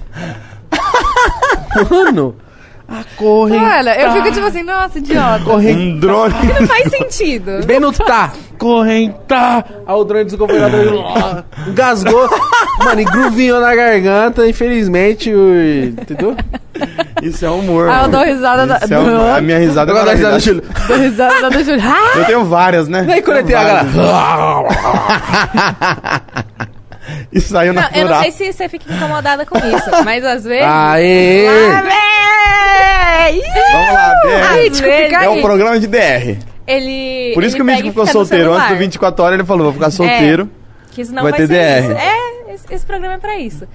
Mano, 1.90 2.36
Corrente. 3.16 3.64
Olha, 3.64 4.02
eu 4.02 4.12
fico 4.14 4.32
tipo 4.32 4.48
assim, 4.48 4.64
nossa, 4.64 4.98
idiota. 4.98 5.44
Corrente. 5.44 5.80
Um 5.80 6.00
drone. 6.00 6.34
Não 6.60 6.68
faz 6.68 6.90
sentido. 6.90 7.64
Bem 7.68 7.80
no 7.80 7.92
tá. 7.92 8.32
Correnta. 8.58 9.66
Aí 9.86 9.96
o 9.96 10.04
drone 10.04 10.26
do 10.26 10.38
governador 10.38 11.06
engasgou. 11.68 12.30
Mano, 12.84 13.02
engruvinhou 13.02 13.60
na 13.60 13.76
garganta. 13.76 14.48
Infelizmente, 14.48 15.34
o... 15.34 15.54
entendeu? 16.00 16.36
Isso 17.22 17.46
é 17.46 17.50
humor. 17.50 17.90
Aí 17.90 18.04
eu 18.06 18.10
dou 18.10 18.24
risada 18.24 18.66
da. 18.66 18.78
Isso 18.78 18.94
é 18.94 19.00
um- 19.00 19.36
a 19.36 19.42
minha 19.42 19.60
risada 19.60 19.92
é 19.92 19.96
Agora 19.96 20.06
dá 20.06 20.14
risada 20.14 20.40
do 20.40 20.40
maravilhosa. 20.40 20.40
Júlio. 20.40 20.64
Dou 20.88 20.98
risada 20.98 21.50
da 21.50 21.64
Júlia. 21.64 21.84
Ah! 21.90 22.18
Eu 22.18 22.26
tenho 22.26 22.46
várias, 22.46 22.88
né? 22.88 23.04
Daí 23.04 23.22
quando 23.22 23.38
eu 23.38 23.46
tenho 23.46 23.60
a 23.60 23.64
galera. 23.64 23.88
Isso 27.32 27.50
saiu 27.50 27.74
Não, 27.74 27.84
eu 27.94 28.08
não 28.08 28.22
sei 28.22 28.32
se 28.32 28.54
você 28.54 28.70
fica 28.70 28.92
incomodada 28.94 29.46
com 29.46 29.58
isso, 29.58 30.04
mas 30.06 30.24
às 30.24 30.44
vezes. 30.44 30.66
Aê! 30.68 31.48
Lá 31.72 31.82
vem! 31.82 32.09
Vamos 33.38 33.94
lá, 33.94 34.14
DR. 34.24 34.58
vezes, 34.80 35.14
É 35.14 35.30
um 35.30 35.42
programa 35.42 35.80
de 35.80 35.88
DR. 35.88 36.38
Ele. 36.68 37.32
Por 37.34 37.44
isso 37.44 37.56
ele 37.56 37.56
que 37.56 37.62
o 37.62 37.66
Mítico 37.66 37.90
ficou 37.90 38.06
fica 38.06 38.14
solteiro. 38.14 38.52
Antes 38.52 38.62
do 38.64 38.68
celular. 38.68 38.80
24 38.80 39.24
horas 39.26 39.40
ele 39.40 39.48
falou, 39.48 39.64
vou 39.66 39.74
ficar 39.74 39.92
solteiro. 39.92 40.50
Que 40.92 41.04
senão 41.06 41.24
Vai 41.24 41.32
vai, 41.32 41.40
ter 41.42 41.48
ser 41.48 41.54
DR. 41.54 41.84
isso. 41.84 41.92
É, 41.92 42.54
esse, 42.54 42.74
esse 42.76 42.86
programa 42.86 43.16
é 43.16 43.18
pra 43.18 43.38
isso. 43.40 43.68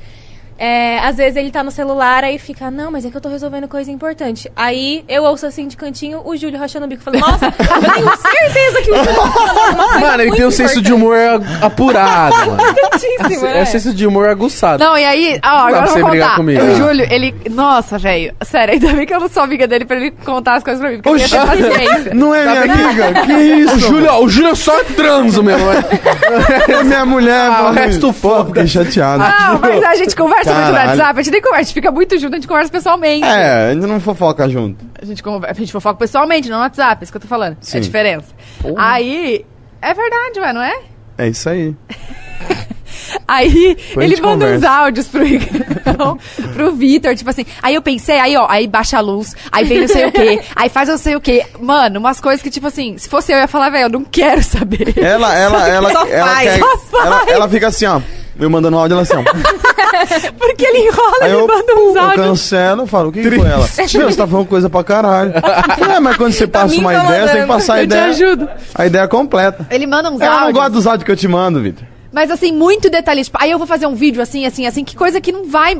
É, 0.58 0.98
às 1.00 1.16
vezes 1.16 1.36
ele 1.36 1.50
tá 1.50 1.62
no 1.62 1.70
celular 1.70 2.22
aí 2.24 2.38
fica, 2.38 2.70
não, 2.70 2.90
mas 2.90 3.04
é 3.04 3.10
que 3.10 3.16
eu 3.16 3.20
tô 3.20 3.28
resolvendo 3.28 3.66
coisa 3.68 3.90
importante. 3.90 4.50
Aí 4.54 5.04
eu 5.08 5.24
ouço 5.24 5.46
assim 5.46 5.66
de 5.66 5.76
cantinho 5.76 6.22
o 6.24 6.36
Júlio 6.36 6.58
rachando 6.58 6.86
o 6.86 6.88
bico. 6.88 7.02
Falei, 7.02 7.20
nossa, 7.20 7.46
eu 7.46 7.92
tenho 7.92 8.16
certeza 8.16 8.82
que 8.82 8.90
o 8.90 8.96
Júlio 8.96 9.14
tá 9.14 9.22
falando 9.30 9.58
alguma 9.58 9.88
coisa 9.88 10.00
Mano, 10.06 10.22
ele 10.22 10.32
tem 10.32 10.46
um 10.46 10.50
senso 10.50 10.80
de 10.82 10.92
humor 10.92 11.16
apurado, 11.62 12.36
mano. 12.36 12.62
importantíssimo, 12.70 13.46
É 13.46 13.54
né? 13.54 13.64
senso 13.64 13.92
de 13.94 14.06
humor 14.06 14.28
aguçado. 14.28 14.82
Não, 14.82 14.96
e 14.96 15.04
aí, 15.04 15.40
ó, 15.44 15.48
agora 15.48 15.86
eu 15.86 15.92
você 15.92 16.00
vou 16.00 16.10
brigar 16.10 16.28
contar. 16.30 16.36
comigo. 16.36 16.62
O 16.64 16.74
Júlio, 16.76 17.06
ele. 17.10 17.34
Nossa, 17.50 17.98
velho. 17.98 18.34
Sério, 18.44 18.74
ainda 18.74 18.92
bem 18.92 19.06
que 19.06 19.14
eu 19.14 19.20
não 19.20 19.28
sou 19.28 19.42
amiga 19.42 19.66
dele 19.66 19.84
pra 19.84 19.96
ele 19.96 20.10
contar 20.24 20.54
as 20.56 20.62
coisas 20.64 20.80
pra 20.80 20.90
mim. 20.90 21.00
Porque 21.00 21.22
eu 21.22 21.28
ia 21.28 21.28
ter 21.28 21.46
paciência. 21.46 22.14
Não 22.14 22.34
é 22.34 22.42
minha 22.44 22.62
amiga? 22.74 23.12
Que 23.26 23.32
isso? 23.62 23.74
O 23.76 23.78
Júlio, 23.80 24.10
ó, 24.12 24.20
o 24.22 24.28
Júlio 24.28 24.50
é 24.50 24.54
só 24.54 24.84
transo 24.96 25.42
mesmo. 25.42 25.66
né? 25.66 25.84
É 26.68 26.82
minha 26.84 27.04
mulher, 27.06 27.50
Ah, 27.50 27.60
o 27.60 27.64
mano. 27.64 27.74
resto 27.76 28.12
Pô, 28.14 28.44
fiquei 28.46 28.66
chateado. 28.66 29.18
Não, 29.22 29.58
mas 29.60 29.82
a 29.82 29.94
gente 29.96 30.14
conversa 30.16 30.43
muito 30.52 30.66
no 30.66 30.72
Caralho. 30.72 30.88
WhatsApp, 30.98 31.18
a 31.18 31.22
gente 31.22 31.32
nem 31.32 31.40
conversa, 31.42 31.60
a 31.60 31.64
gente 31.64 31.74
fica 31.74 31.90
muito 31.90 32.18
junto, 32.18 32.32
a 32.32 32.36
gente 32.36 32.48
conversa 32.48 32.70
pessoalmente. 32.72 33.24
É, 33.24 33.70
a 33.70 33.72
gente 33.74 33.86
não 33.86 34.00
fofoca 34.00 34.48
junto. 34.48 34.84
A 35.00 35.04
gente, 35.04 35.22
conver- 35.22 35.50
a 35.50 35.52
gente 35.54 35.72
fofoca 35.72 35.98
pessoalmente, 35.98 36.48
não 36.48 36.56
no 36.58 36.62
WhatsApp, 36.64 36.98
é 37.00 37.04
isso 37.04 37.12
que 37.12 37.16
eu 37.16 37.22
tô 37.22 37.28
falando. 37.28 37.52
É 37.54 37.56
Sim. 37.60 37.78
a 37.78 37.80
diferença. 37.80 38.26
Aí. 38.76 39.44
É 39.80 39.92
verdade, 39.94 40.40
ué, 40.40 40.52
não 40.52 40.62
é? 40.62 40.78
É 41.18 41.28
isso 41.28 41.48
aí. 41.48 41.74
Aí 43.26 43.76
a 43.96 44.04
ele 44.04 44.20
manda 44.20 44.46
uns 44.46 44.52
conversa. 44.54 44.70
áudios 44.70 45.08
pro 45.08 45.26
Igão, 45.26 46.18
pro 46.54 46.72
Vitor, 46.72 47.14
tipo 47.14 47.28
assim. 47.28 47.44
Aí 47.62 47.74
eu 47.74 47.82
pensei, 47.82 48.18
aí 48.18 48.36
ó, 48.36 48.46
aí 48.48 48.66
baixa 48.66 48.98
a 48.98 49.00
luz, 49.00 49.34
aí 49.50 49.64
vem 49.64 49.80
não 49.80 49.88
sei 49.88 50.06
o 50.06 50.12
quê, 50.12 50.40
aí 50.54 50.68
faz 50.68 50.88
não 50.88 50.96
sei 50.98 51.16
o 51.16 51.20
quê. 51.20 51.44
Mano, 51.60 51.98
umas 51.98 52.20
coisas 52.20 52.40
que, 52.42 52.50
tipo 52.50 52.66
assim, 52.66 52.96
se 52.96 53.08
fosse 53.08 53.32
eu, 53.32 53.36
eu 53.36 53.42
ia 53.42 53.48
falar, 53.48 53.70
velho, 53.70 53.84
eu 53.86 53.88
não 53.90 54.04
quero 54.04 54.42
saber. 54.42 54.94
Ela, 54.98 55.34
ela, 55.36 55.68
ela, 55.68 55.90
Só 55.92 56.06
ela, 56.06 56.28
faz, 56.34 56.50
quer- 56.52 56.58
só 56.60 56.78
faz. 56.78 57.04
ela, 57.06 57.30
ela 57.30 57.48
fica 57.48 57.66
assim, 57.68 57.86
ó. 57.86 58.00
Eu 58.38 58.50
mandando 58.50 58.76
um 58.76 58.80
áudio, 58.80 58.94
ela 58.94 59.02
assim, 59.02 59.14
ó. 59.16 59.22
Porque 60.38 60.64
ele 60.66 60.88
enrola, 60.88 61.16
Aí 61.22 61.30
ele 61.30 61.40
eu, 61.40 61.46
manda 61.46 61.74
uns 61.76 61.94
eu 61.94 62.02
áudios. 62.02 62.26
cancelo, 62.26 62.86
falo, 62.86 63.08
o 63.10 63.12
que, 63.12 63.22
foi 63.22 63.38
ela? 63.48 63.64
Meu, 63.94 64.10
você 64.10 64.16
tá 64.16 64.26
falando 64.26 64.46
coisa 64.46 64.68
pra 64.68 64.82
caralho. 64.82 65.32
Eu 65.78 65.90
é, 65.92 66.00
mas 66.00 66.16
quando 66.16 66.32
você 66.32 66.46
passa 66.46 66.74
me 66.74 66.80
uma 66.80 66.92
ideia, 66.94 67.26
você 67.26 67.32
tem 67.32 67.42
que 67.42 67.48
passar 67.48 67.74
a 67.74 67.76
Eu 67.78 67.82
te 67.82 67.84
ideia. 67.86 68.04
ajudo. 68.06 68.48
A 68.74 68.86
ideia 68.86 69.06
completa. 69.08 69.66
Ele 69.70 69.86
manda 69.86 70.10
uns 70.10 70.20
Eu 70.20 70.26
não 70.30 70.38
áudios. 70.38 70.54
gosto 70.54 70.72
dos 70.72 70.86
áudios 70.86 71.04
que 71.04 71.12
eu 71.12 71.16
te 71.16 71.28
mando, 71.28 71.60
Vitor. 71.60 71.84
Mas 72.12 72.30
assim, 72.30 72.52
muito 72.52 72.88
detalhista. 72.90 73.36
Aí 73.40 73.50
eu 73.50 73.58
vou 73.58 73.66
fazer 73.66 73.86
um 73.86 73.94
vídeo 73.94 74.22
assim, 74.22 74.46
assim, 74.46 74.66
assim, 74.66 74.84
que 74.84 74.94
coisa 74.96 75.20
que 75.20 75.32
não 75.32 75.48
vai. 75.48 75.76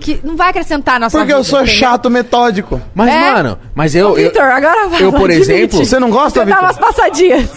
que 0.00 0.20
não 0.22 0.36
vai 0.36 0.50
acrescentar 0.50 0.98
na 1.00 1.08
sua 1.10 1.20
Porque 1.20 1.32
vida. 1.32 1.40
eu 1.40 1.44
sou 1.44 1.60
entendeu? 1.60 1.74
chato 1.76 2.08
metódico. 2.10 2.80
Mas, 2.94 3.08
É? 3.12 3.32
mano, 3.32 3.58
mas 3.74 3.94
eu. 3.94 4.10
Ô, 4.10 4.18
eu 4.18 4.28
Vitor, 4.30 4.42
agora 4.44 4.88
vai. 4.88 5.02
eu, 5.02 5.12
por 5.12 5.28
admite. 5.30 5.40
exemplo- 5.52 5.84
Você 5.84 5.98
não 5.98 6.10
gosta, 6.10 6.40
Você 6.40 6.46
dá 6.46 6.56
Vitor? 6.56 6.62
umas 6.62 6.78
passadinhas. 6.78 7.50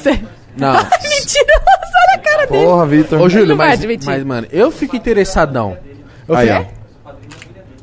Não. 0.57 0.73
Mentira, 1.03 1.61
só 1.63 2.15
na 2.15 2.17
cara 2.19 2.45
dele. 2.47 2.63
Porra, 2.65 2.85
Vitor. 2.85 3.21
Ô, 3.21 3.29
Júlio, 3.29 3.47
não 3.47 3.57
vai 3.57 3.69
mas, 3.69 3.79
admitir. 3.79 4.05
mas, 4.09 4.23
mano, 4.23 4.47
eu 4.51 4.71
fico 4.71 4.95
interessadão. 4.95 5.77
Eu 6.27 6.35
Aí, 6.35 6.47
fico- 6.47 6.59
ó. 7.05 7.11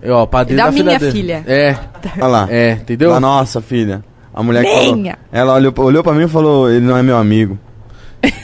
Eu, 0.02 0.14
ó, 0.16 0.26
padrinho 0.26 0.58
Da 0.58 0.64
da, 0.66 0.72
minha 0.72 0.98
dele. 0.98 1.12
filha. 1.12 1.44
É, 1.46 1.76
Olha 2.18 2.26
lá. 2.26 2.48
é, 2.50 2.72
entendeu? 2.72 3.10
Da 3.12 3.20
nossa 3.20 3.60
filha. 3.60 4.02
A 4.34 4.42
mulher 4.42 4.64
que 4.64 4.92
Minha. 4.92 5.12
falou. 5.12 5.28
Ela 5.30 5.54
olhou, 5.54 5.72
olhou 5.76 6.02
pra 6.02 6.12
mim 6.12 6.24
e 6.24 6.28
falou: 6.28 6.68
ele 6.70 6.84
não 6.84 6.96
é 6.96 7.02
meu 7.02 7.16
amigo. 7.16 7.58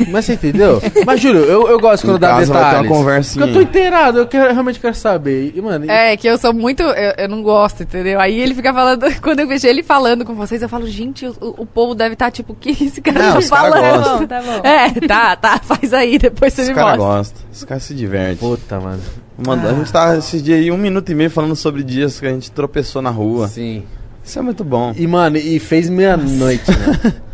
Mas 0.09 0.25
você 0.25 0.33
entendeu? 0.35 0.81
Mas, 1.07 1.21
Júlio, 1.21 1.41
eu, 1.43 1.69
eu 1.69 1.79
gosto 1.79 2.05
quando 2.07 2.19
dá 2.19 2.39
detalhes. 2.41 3.33
Porque 3.35 3.43
eu 3.51 3.53
tô 3.53 3.61
inteirado, 3.61 4.19
eu 4.19 4.27
quero, 4.27 4.53
realmente 4.53 4.81
quero 4.81 4.95
saber. 4.95 5.53
E, 5.55 5.61
mano, 5.63 5.85
e- 5.85 5.89
É, 5.91 6.17
que 6.17 6.27
eu 6.27 6.37
sou 6.39 6.53
muito. 6.53 6.83
Eu, 6.83 7.15
eu 7.19 7.29
não 7.29 7.43
gosto, 7.43 7.83
entendeu? 7.85 8.19
Aí 8.21 8.41
ele 8.41 8.55
fica 8.55 8.73
falando. 8.73 9.07
Quando 9.23 9.41
eu 9.41 9.47
vejo 9.49 9.67
ele 9.67 9.83
falando 9.83 10.25
com 10.25 10.35
vocês, 10.35 10.61
eu 10.63 10.69
falo, 10.69 10.87
gente, 10.87 11.27
o, 11.27 11.35
o 11.59 11.67
povo 11.67 11.95
deve 11.95 12.15
estar 12.15 12.31
tipo, 12.31 12.53
o 12.53 12.57
que 12.57 12.71
esse 12.71 13.01
cara 13.01 13.19
Não, 13.23 13.33
tá 13.35 13.39
os 13.39 13.51
cara 13.51 13.71
falando? 13.71 14.03
gostam. 14.03 14.27
Tá 14.27 14.43
bom. 14.43 14.61
É, 14.69 14.91
tá, 15.07 15.37
tá, 15.37 15.59
faz 15.63 15.93
aí, 15.93 16.19
depois 16.19 16.53
você 16.53 16.63
Esse 16.63 16.71
me 16.71 16.77
cara 16.77 16.97
mostra. 16.97 17.07
gosta. 17.19 17.35
Esse 17.53 17.67
cara 17.67 17.81
se 17.81 17.95
diverte. 17.95 18.41
puta, 18.41 18.81
mano. 18.81 19.01
Mano, 19.47 19.69
A 19.69 19.73
gente 19.73 19.93
tá 19.93 20.17
esses 20.17 20.43
dias 20.43 20.59
aí, 20.59 20.71
um 20.73 20.77
minuto 20.77 21.13
e 21.13 21.15
meio, 21.15 21.31
falando 21.31 21.55
sobre 21.55 21.85
dias 21.85 22.19
que 22.19 22.27
a 22.27 22.31
gente 22.31 22.51
tropeçou 22.51 23.01
na 23.01 23.11
rua. 23.11 23.47
Sim. 23.47 23.85
Isso 24.25 24.39
é 24.39 24.43
muito 24.43 24.65
bom. 24.65 24.93
E, 24.97 25.07
mano, 25.07 25.37
e 25.37 25.59
fez 25.61 25.89
meia-noite, 25.89 26.69
né? 26.71 27.15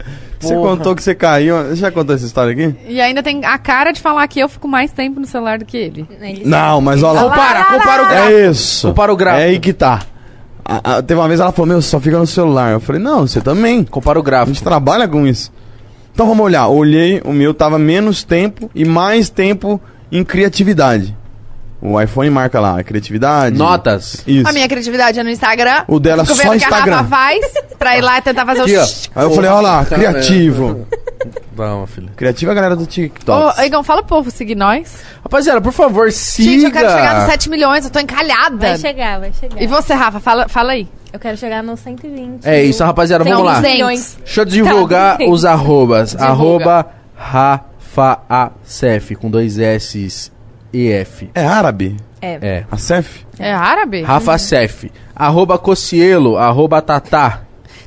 Você 0.49 0.55
contou 0.55 0.95
que 0.95 1.03
você 1.03 1.15
caiu. 1.15 1.57
Você 1.65 1.77
já 1.77 1.91
contou 1.91 2.15
essa 2.15 2.25
história 2.27 2.53
aqui? 2.53 2.75
E 2.89 3.01
ainda 3.01 3.23
tem 3.23 3.45
a 3.45 3.59
cara 3.59 3.93
de 3.93 4.01
falar 4.01 4.27
que 4.29 4.39
eu 4.41 4.49
fico 4.49 4.69
mais 4.69 4.91
tempo 4.93 5.19
no 5.21 5.27
celular 5.27 5.59
do 5.59 5.65
que 5.65 5.77
ele. 5.77 6.07
Ele- 6.21 6.43
Não, 6.45 6.81
mas 6.81 7.03
olha 7.03 7.21
lá. 7.21 7.31
Compara, 7.31 7.65
compara 7.65 8.03
o 8.03 8.07
gráfico. 8.09 8.33
É 8.33 8.47
isso. 8.51 8.89
Compara 8.89 9.13
o 9.13 9.17
gráfico. 9.17 9.43
É 9.43 9.45
aí 9.47 9.59
que 9.59 9.73
tá. 9.73 10.01
A- 10.65 10.97
a- 10.97 11.03
teve 11.03 11.21
uma 11.21 11.29
vez 11.29 11.41
ela 11.41 11.53
falou, 11.53 11.67
meu, 11.69 11.83
você 11.83 11.89
só 11.89 12.01
fica 12.01 12.19
no 12.19 12.27
celular. 12.27 12.73
Eu 12.73 12.81
falei, 12.81 13.01
não, 13.03 13.27
você 13.27 13.41
também. 13.41 13.85
Compara 13.85 14.19
o 14.19 14.23
A 14.23 14.25
gráfico. 14.25 14.55
gente 14.55 14.63
trabalha 14.65 15.07
com 15.07 15.27
isso. 15.27 15.53
Então 16.13 16.27
vamos 16.27 16.45
olhar. 16.45 16.69
Olhei, 16.69 17.21
o 17.25 17.33
meu 17.33 17.53
tava 17.53 17.79
menos 17.79 18.23
tempo 18.25 18.71
e 18.75 18.85
mais 18.85 19.29
tempo 19.29 19.81
em 20.13 20.23
criatividade. 20.25 21.15
O 21.87 22.01
iPhone 22.01 22.31
marca 22.31 22.59
lá, 22.59 22.83
criatividade. 22.83 23.59
Notas. 23.59 24.23
Isso. 24.27 24.49
A 24.49 24.53
minha 24.53 24.67
criatividade 24.67 25.21
é 25.21 25.23
no 25.23 25.29
Instagram. 25.29 25.85
O 25.87 26.01
dela 26.01 26.25
Fico 26.25 26.39
só 26.39 26.43
o 26.43 26.47
que 26.47 26.53
a 26.53 26.57
Instagram. 26.57 26.97
Rafa 26.97 27.09
faz 27.11 27.45
pra 27.79 27.99
ir 27.99 28.01
lá 28.01 28.17
e 28.17 28.23
tentar 28.23 28.47
fazer 28.47 28.63
Aqui, 28.63 28.75
o... 28.75 28.81
ó. 28.81 29.21
Aí 29.21 29.27
eu 29.27 29.31
falei, 29.33 29.51
olha 29.51 29.61
lá, 29.61 29.85
Tá 29.85 29.97
criativo. 29.97 30.87
Vamos, 31.53 31.91
filho. 31.91 32.09
Criativa 32.17 32.51
é 32.51 32.53
a 32.53 32.55
galera 32.55 32.75
do 32.75 32.87
TikTok. 32.87 33.61
Ô, 33.61 33.63
Igão, 33.63 33.83
fala 33.85 34.03
pro 34.03 34.17
povo 34.17 34.31
seguir 34.31 34.55
nós. 34.55 34.97
Rapaziada, 35.23 35.61
por 35.61 35.73
favor, 35.73 36.11
siga. 36.11 36.51
Gente, 36.51 36.65
eu 36.65 36.73
quero 36.73 36.89
chegar 36.89 37.21
nos 37.21 37.31
7 37.31 37.51
milhões, 37.51 37.85
eu 37.85 37.91
tô 37.91 37.99
encalhada. 38.01 38.57
Vai 38.69 38.79
chegar, 38.79 39.21
vai 39.21 39.33
chegar. 39.39 39.63
E 39.63 39.67
você, 39.67 39.93
Rafa, 39.93 40.21
fala, 40.21 40.49
fala 40.49 40.73
aí. 40.73 40.89
Eu 41.13 41.21
quero 41.21 41.37
chegar 41.37 41.63
nos 41.63 41.81
120. 41.81 42.47
É 42.47 42.65
isso, 42.65 42.83
rapaziada, 42.83 43.25
vamos 43.25 43.45
lá. 43.45 43.57
120 43.57 43.73
milhões. 43.75 44.17
Deixa 44.25 44.41
eu 44.41 44.45
divulgar 44.47 45.19
Tá, 45.19 45.25
os 45.27 45.45
arrobas. 45.45 46.13
Divulga. 46.13 46.33
Arroba 46.33 46.87
RafaAcef, 47.15 49.17
com 49.17 49.31
dois 49.31 49.59
S 49.59 50.33
e 50.75 50.91
F. 50.93 51.31
É 51.35 51.47
árabe? 51.47 51.97
É. 52.21 52.39
É. 52.43 52.65
A 52.71 52.77
Cef? 52.77 53.25
É 53.39 53.53
árabe? 53.53 54.03
Rafa 54.03 54.37
Cef. 54.39 54.91
Arroba 55.15 55.57
Cocielo, 55.59 56.37
arroba 56.37 56.83
Tatá. 56.83 57.41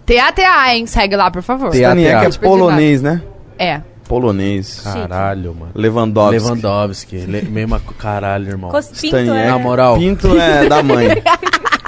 T-A-T-A, 0.05 0.75
hein? 0.75 0.85
Segue 0.87 1.15
lá, 1.15 1.29
por 1.29 1.41
favor. 1.41 1.69
T- 1.71 1.77
Staniek 1.79 2.09
é 2.25 2.29
polonês, 2.39 3.01
né? 3.01 3.21
É. 3.59 3.81
Polonês. 4.07 4.81
Caralho, 4.85 5.53
mano. 5.53 5.71
Lewandowski. 5.75 6.39
Lewandowski. 6.39 7.17
Le 7.17 7.41
mesma 7.41 7.81
caralho, 7.99 8.47
irmão. 8.47 8.69
Cospinto 8.71 9.07
Staniek. 9.17 9.35
é... 9.37 9.47
Na 9.49 9.59
moral. 9.59 9.97
Pinto 9.97 10.39
é 10.39 10.63
da 10.69 10.81
mãe. 10.81 11.07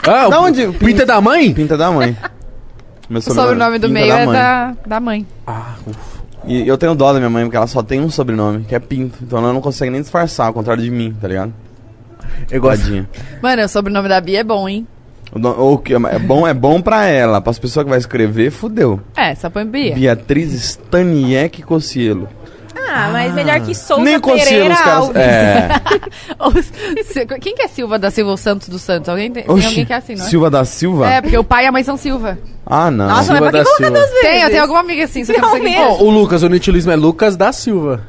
Ah, 0.06 0.28
Da 0.28 0.42
onde? 0.42 0.67
Pinta 0.80 1.06
da 1.06 1.22
mãe? 1.22 1.53
Pinta 1.53 1.76
é 1.76 1.78
da 1.78 1.92
mãe. 1.92 2.17
Meu 3.10 3.19
O 3.19 3.22
sobrenome 3.22 3.80
do 3.80 3.88
Pinta 3.88 3.99
meio 4.01 4.12
é 4.14 4.26
mãe. 4.26 4.35
da, 4.35 4.76
da 4.85 4.99
mãe. 4.99 5.26
Ah, 5.48 5.76
ufa. 5.88 6.18
E 6.45 6.67
eu 6.67 6.77
tenho 6.77 6.95
dó 6.95 7.11
da 7.13 7.19
minha 7.19 7.29
mãe, 7.29 7.43
porque 7.43 7.57
ela 7.57 7.67
só 7.67 7.83
tem 7.83 7.99
um 8.01 8.09
sobrenome, 8.09 8.63
que 8.63 8.73
é 8.73 8.79
Pinto. 8.79 9.17
Então 9.22 9.39
ela 9.39 9.53
não 9.53 9.61
consegue 9.61 9.91
nem 9.91 10.01
disfarçar, 10.01 10.47
ao 10.47 10.53
contrário 10.53 10.81
de 10.81 10.89
mim, 10.89 11.15
tá 11.19 11.27
ligado? 11.27 11.53
Eu 12.49 12.61
gosto. 12.61 12.81
Tadinha. 12.83 13.09
Mano, 13.41 13.63
o 13.63 13.67
sobrenome 13.67 14.07
da 14.09 14.22
Bia 14.22 14.39
é 14.39 14.43
bom, 14.43 14.67
hein? 14.67 14.88
O 15.31 15.38
do- 15.38 15.49
o 15.73 15.77
que 15.77 15.93
é 15.93 16.19
bom, 16.19 16.47
é 16.47 16.53
bom 16.53 16.81
pra 16.81 17.05
ela. 17.05 17.39
Para 17.41 17.51
as 17.51 17.59
pessoas 17.59 17.83
que 17.83 17.89
vai 17.89 17.99
escrever, 17.99 18.49
fudeu. 18.51 18.99
É, 19.15 19.35
só 19.35 19.49
põe 19.49 19.65
Bia. 19.65 19.93
Beatriz 19.93 20.53
Staniek 20.53 21.61
Cocielo. 21.61 22.27
Ah, 22.75 23.09
mas 23.11 23.33
melhor 23.33 23.59
que 23.61 23.73
Souza 23.75 24.01
Nem 24.03 24.19
Cocielo 24.19 24.45
Pereira 24.49 24.73
os 24.73 24.79
caras. 24.79 24.93
Alves. 25.03 25.15
É. 25.21 25.69
Ou 26.39 27.03
se- 27.03 27.25
Quem 27.39 27.55
que 27.55 27.61
é 27.61 27.67
Silva 27.67 27.99
da 27.99 28.09
Silva 28.11 28.31
ou 28.31 28.37
Santos 28.37 28.69
dos 28.69 28.81
Santos? 28.81 29.09
Alguém 29.09 29.31
tem, 29.31 29.43
tem 29.43 29.53
Oxi, 29.53 29.65
alguém 29.67 29.85
que 29.85 29.93
é 29.93 29.95
assim, 29.95 30.15
não 30.15 30.25
é? 30.25 30.29
Silva 30.29 30.49
da 30.49 30.65
Silva? 30.65 31.09
É, 31.09 31.21
porque 31.21 31.37
o 31.37 31.43
pai 31.43 31.65
e 31.65 31.67
a 31.67 31.71
mãe 31.71 31.83
são 31.83 31.97
Silva. 31.97 32.37
Ah, 32.65 32.89
não. 32.89 33.07
Nossa, 33.07 33.15
mas 33.17 33.25
Silva 33.25 33.39
pra 33.41 33.51
que 33.51 33.57
da 33.57 33.63
colocar 33.63 33.83
Silva. 33.85 33.91
duas 33.99 34.09
vezes? 34.09 34.21
Tem, 34.27 34.41
eu 34.41 34.49
tenho 34.49 34.61
alguma 34.61 34.79
amiga 34.79 35.03
assim, 35.03 35.25
só 35.25 35.33
que 35.33 35.39
eu 35.39 35.41
não 35.43 35.51
sei 35.51 35.61
quem 35.61 35.75
Não 35.75 35.81
é. 35.83 35.87
Ó, 35.87 36.03
o 36.03 36.09
Lucas, 36.09 36.43
o 36.43 36.49
nitilismo 36.49 36.91
é 36.91 36.95
Lucas 36.95 37.35
da 37.35 37.51
Silva. 37.51 38.01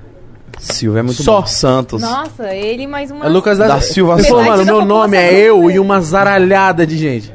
Silva 0.58 0.98
é 0.98 1.02
muito 1.02 1.22
Só. 1.22 1.40
bom. 1.40 1.46
Santos. 1.46 2.02
Nossa, 2.02 2.54
ele 2.54 2.86
mais 2.86 3.10
uma... 3.10 3.24
É 3.24 3.28
Lucas 3.28 3.56
da, 3.58 3.66
Da 3.66 3.80
Silva 3.80 4.14
Ele 4.18 4.28
falou, 4.28 4.44
mano, 4.44 4.64
meu 4.64 4.84
nome 4.84 5.16
é 5.16 5.32
eu 5.34 5.70
e 5.70 5.78
uma 5.78 6.00
zaralhada 6.00 6.86
de 6.86 6.96
gente. 6.98 7.32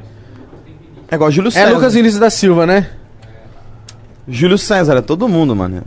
É 1.09 1.15
igual 1.15 1.29
Júlio 1.31 1.49
É 1.49 1.51
César. 1.51 1.73
Lucas 1.73 1.93
Vinícius 1.93 2.19
da 2.19 2.29
Silva, 2.29 2.65
né? 2.65 2.87
Júlio 4.27 4.57
César, 4.57 4.97
é 4.97 5.01
todo 5.01 5.27
mundo, 5.27 5.55
mano. 5.55 5.83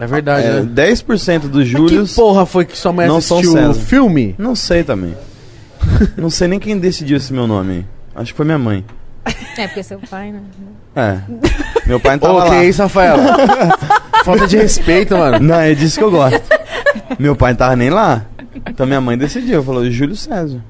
É 0.00 0.06
verdade, 0.06 0.46
É, 0.46 0.62
né? 0.62 0.92
10% 0.92 1.40
dos 1.40 1.52
Mas 1.56 1.68
Júlios. 1.68 2.10
Que 2.10 2.16
porra 2.16 2.46
foi 2.46 2.64
que 2.64 2.76
sua 2.76 2.90
mãe 2.90 3.06
não 3.06 3.20
são 3.20 3.38
assistiu 3.38 3.70
o 3.70 3.74
filme? 3.74 4.34
Não 4.38 4.54
sei 4.56 4.82
também. 4.82 5.14
não 6.16 6.30
sei 6.30 6.48
nem 6.48 6.58
quem 6.58 6.78
decidiu 6.78 7.18
esse 7.18 7.32
meu 7.34 7.46
nome. 7.46 7.86
Acho 8.14 8.32
que 8.32 8.36
foi 8.36 8.46
minha 8.46 8.58
mãe. 8.58 8.82
É, 9.58 9.66
porque 9.66 9.82
seu 9.82 10.00
pai, 10.10 10.32
né? 10.32 10.40
É. 10.96 11.18
Meu 11.86 12.00
pai 12.00 12.12
não 12.12 12.18
tava 12.18 12.44
que 12.44 12.48
lá. 12.50 12.64
isso, 12.64 12.80
Rafaela? 12.80 13.36
Falta 14.24 14.46
de 14.46 14.56
respeito, 14.56 15.16
mano. 15.16 15.38
Não, 15.38 15.60
é 15.60 15.74
disso 15.74 15.98
que 15.98 16.04
eu 16.04 16.10
gosto. 16.10 16.40
Meu 17.18 17.36
pai 17.36 17.52
não 17.52 17.58
tava 17.58 17.76
nem 17.76 17.90
lá. 17.90 18.24
Então 18.68 18.86
minha 18.86 19.00
mãe 19.00 19.18
decidiu, 19.18 19.62
falou 19.62 19.88
Júlio 19.90 20.16
César. 20.16 20.60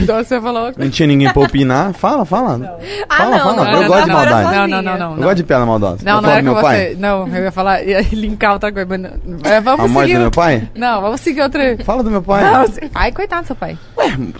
Então 0.00 0.16
você 0.16 0.40
falou. 0.40 0.72
Não 0.76 0.88
tinha 0.90 1.06
ninguém 1.06 1.30
pra 1.32 1.42
opinar. 1.42 1.92
Fala, 1.92 2.24
fala. 2.24 2.78
Ah, 3.08 3.16
Fala, 3.16 3.30
não, 3.30 3.38
fala. 3.38 3.54
não, 3.56 3.64
Eu 3.72 3.80
não, 3.82 3.88
gosto 3.88 4.02
de 4.02 4.08
não, 4.08 4.16
maldade. 4.16 4.56
Não, 4.56 4.66
não, 4.68 4.82
não, 4.82 4.98
não. 4.98 5.16
Eu 5.16 5.22
gosto 5.22 5.36
de 5.36 5.44
piada 5.44 5.66
maldosa. 5.66 5.98
Não, 6.02 6.16
Eu 6.16 6.22
não 6.22 6.30
era 6.30 6.42
do 6.42 6.46
com 6.48 6.52
meu 6.52 6.54
você. 6.54 6.62
pai. 6.66 6.96
Não, 6.98 7.28
eu 7.28 7.42
ia 7.44 7.52
falar, 7.52 7.82
ia 7.82 8.00
linkar 8.12 8.52
outra 8.54 8.72
coisa, 8.72 8.86
mas 8.88 9.00
não. 9.00 9.10
É, 9.44 9.60
vamos 9.60 9.84
A 9.84 9.88
morte 9.88 10.06
seguir. 10.06 10.14
do 10.18 10.20
meu 10.22 10.30
pai? 10.30 10.68
Não, 10.74 11.00
vamos 11.02 11.20
seguir 11.20 11.42
outra. 11.42 11.76
Fala 11.84 12.02
do 12.02 12.10
meu 12.10 12.22
pai. 12.22 12.42
Não, 12.50 12.66
se- 12.66 12.90
Ai, 12.94 13.12
coitado 13.12 13.42
do 13.42 13.46
seu 13.48 13.56
pai. 13.56 13.76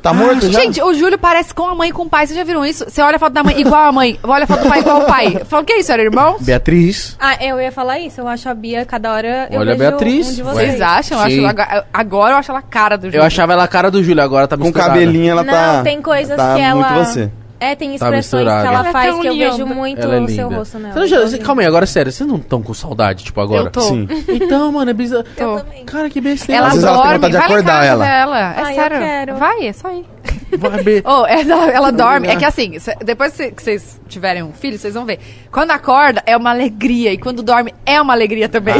Tá 0.03 0.13
morto 0.13 0.51
já? 0.51 0.61
Gente, 0.61 0.83
o 0.83 0.93
Júlio 0.95 1.19
parece 1.19 1.55
com 1.55 1.67
a 1.67 1.75
mãe 1.75 1.91
e 1.91 1.93
com 1.93 2.03
o 2.03 2.09
pai. 2.09 2.27
Vocês 2.27 2.37
já 2.39 2.45
viram 2.45 2.65
isso? 2.65 2.85
Você 2.89 3.01
olha 3.03 3.17
a 3.17 3.19
foto 3.19 3.33
da 3.33 3.43
mãe 3.43 3.61
igual 3.61 3.85
a 3.85 3.93
mãe, 3.93 4.19
olha 4.23 4.45
a 4.45 4.47
foto 4.47 4.63
do 4.63 4.69
pai 4.69 4.81
igual 4.81 5.01
ao 5.03 5.07
pai. 5.07 5.41
Fala, 5.47 5.63
o 5.63 5.67
que 5.67 5.73
é 5.75 5.81
isso? 5.81 5.93
Era 5.93 6.03
irmão? 6.03 6.37
Beatriz. 6.41 7.17
Ah, 7.21 7.37
eu 7.45 7.61
ia 7.61 7.71
falar 7.73 7.99
isso. 7.99 8.21
Eu 8.21 8.29
acho 8.29 8.49
a 8.49 8.55
Bia, 8.55 8.85
cada 8.85 9.13
hora 9.13 9.49
eu 9.51 9.61
Olha 9.61 9.73
a 9.73 9.77
vejo 9.77 9.91
Beatriz. 9.91 10.29
um 10.29 10.35
de 10.35 10.43
Ué. 10.43 10.53
vocês. 10.53 10.69
Vocês 10.71 10.81
acham? 10.83 11.19
Eu 11.19 11.25
acho 11.25 11.39
ela, 11.39 11.51
agora- 11.93 12.33
eu 12.33 12.39
acho 12.39 12.51
ela 12.51 12.59
a 12.61 12.63
cara 12.63 12.97
do 12.97 13.07
Júlio. 13.07 13.19
Eu 13.21 13.25
achava 13.25 13.53
ela 13.53 13.65
a 13.65 13.69
cara 13.69 13.91
do 13.91 14.03
Júlio, 14.03 14.23
agora 14.23 14.47
tá 14.49 14.57
Com 14.57 14.65
misturada. 14.65 14.91
cabelinho 14.93 15.31
ela 15.31 15.43
não, 15.45 15.53
tá. 15.53 15.83
tem 15.83 16.01
coisas 16.03 16.37
tá 16.37 16.55
que 16.55 16.61
ela... 16.61 16.89
muito 16.93 17.05
você. 17.07 17.31
É, 17.61 17.75
tem 17.75 17.91
Tá 17.91 17.95
expressões 18.07 18.43
misturada. 18.45 18.63
que 18.63 18.67
Ela 18.69 18.79
ela 18.81 18.89
é 18.89 18.93
faz 18.93 19.11
tão 19.11 19.21
que 19.21 19.27
eu 19.29 19.33
linda. 19.35 19.51
vejo 19.51 19.67
muito 19.67 20.01
Ela 20.01 20.15
é 20.17 20.21
o 20.21 20.29
seu 20.29 20.49
rosto 20.49 20.79
nela. 20.79 20.95
Você 20.95 20.99
não 21.01 21.07
já- 21.29 21.39
calma 21.39 21.61
aí, 21.63 21.67
agora 21.69 21.85
sério, 21.87 22.11
vocês 22.11 22.27
não 22.29 22.37
estão 22.39 22.63
com 22.63 22.73
saudade, 22.73 23.23
tipo, 23.25 23.39
agora? 23.41 23.65
Eu 23.65 23.71
tô. 23.71 23.83
Sim. 23.83 24.09
Então, 24.29 24.73
mano, 24.73 24.91
é 24.91 24.95
bizarro. 24.95 25.25
Tô. 25.37 25.59
também. 25.59 25.85
Cara, 25.85 26.09
que 26.09 26.21
besteira. 26.23 26.59
Ela 26.61 26.67
Às 26.69 26.73
vezes 26.75 26.89
ela 26.89 26.97
tem 26.97 27.03
dorme, 27.05 27.19
vontade 27.19 27.33
de 27.33 27.53
acordar 27.53 27.85
ela. 27.85 28.05
dela. 28.05 28.39
É 28.39 28.63
Ai, 28.63 28.73
eu 28.73 28.75
sério. 28.77 28.99
quero. 28.99 29.37
Vai, 29.37 29.67
é 29.67 29.73
só 29.75 29.91
ir. 29.93 30.07
Oh, 31.05 31.27
ela, 31.27 31.71
ela 31.71 31.93
dorme. 31.93 32.29
É 32.29 32.37
que 32.37 32.45
assim, 32.45 32.79
cê- 32.79 32.97
depois 33.05 33.33
que 33.35 33.51
que 33.53 33.63
vocês 33.63 34.01
tiverem 34.09 34.43
um 34.43 34.53
filho, 34.53 34.79
vocês 34.79 34.95
vão 34.95 35.05
ver. 35.05 35.19
Quando 35.53 35.71
acorda, 35.71 36.23
é 36.27 36.37
uma 36.37 36.51
alegria. 36.51 37.13
E 37.13 37.19
quando 37.19 37.43
dorme, 37.43 37.73
é 37.87 38.01
uma 38.01 38.13
alegria 38.13 38.49
também. 38.49 38.75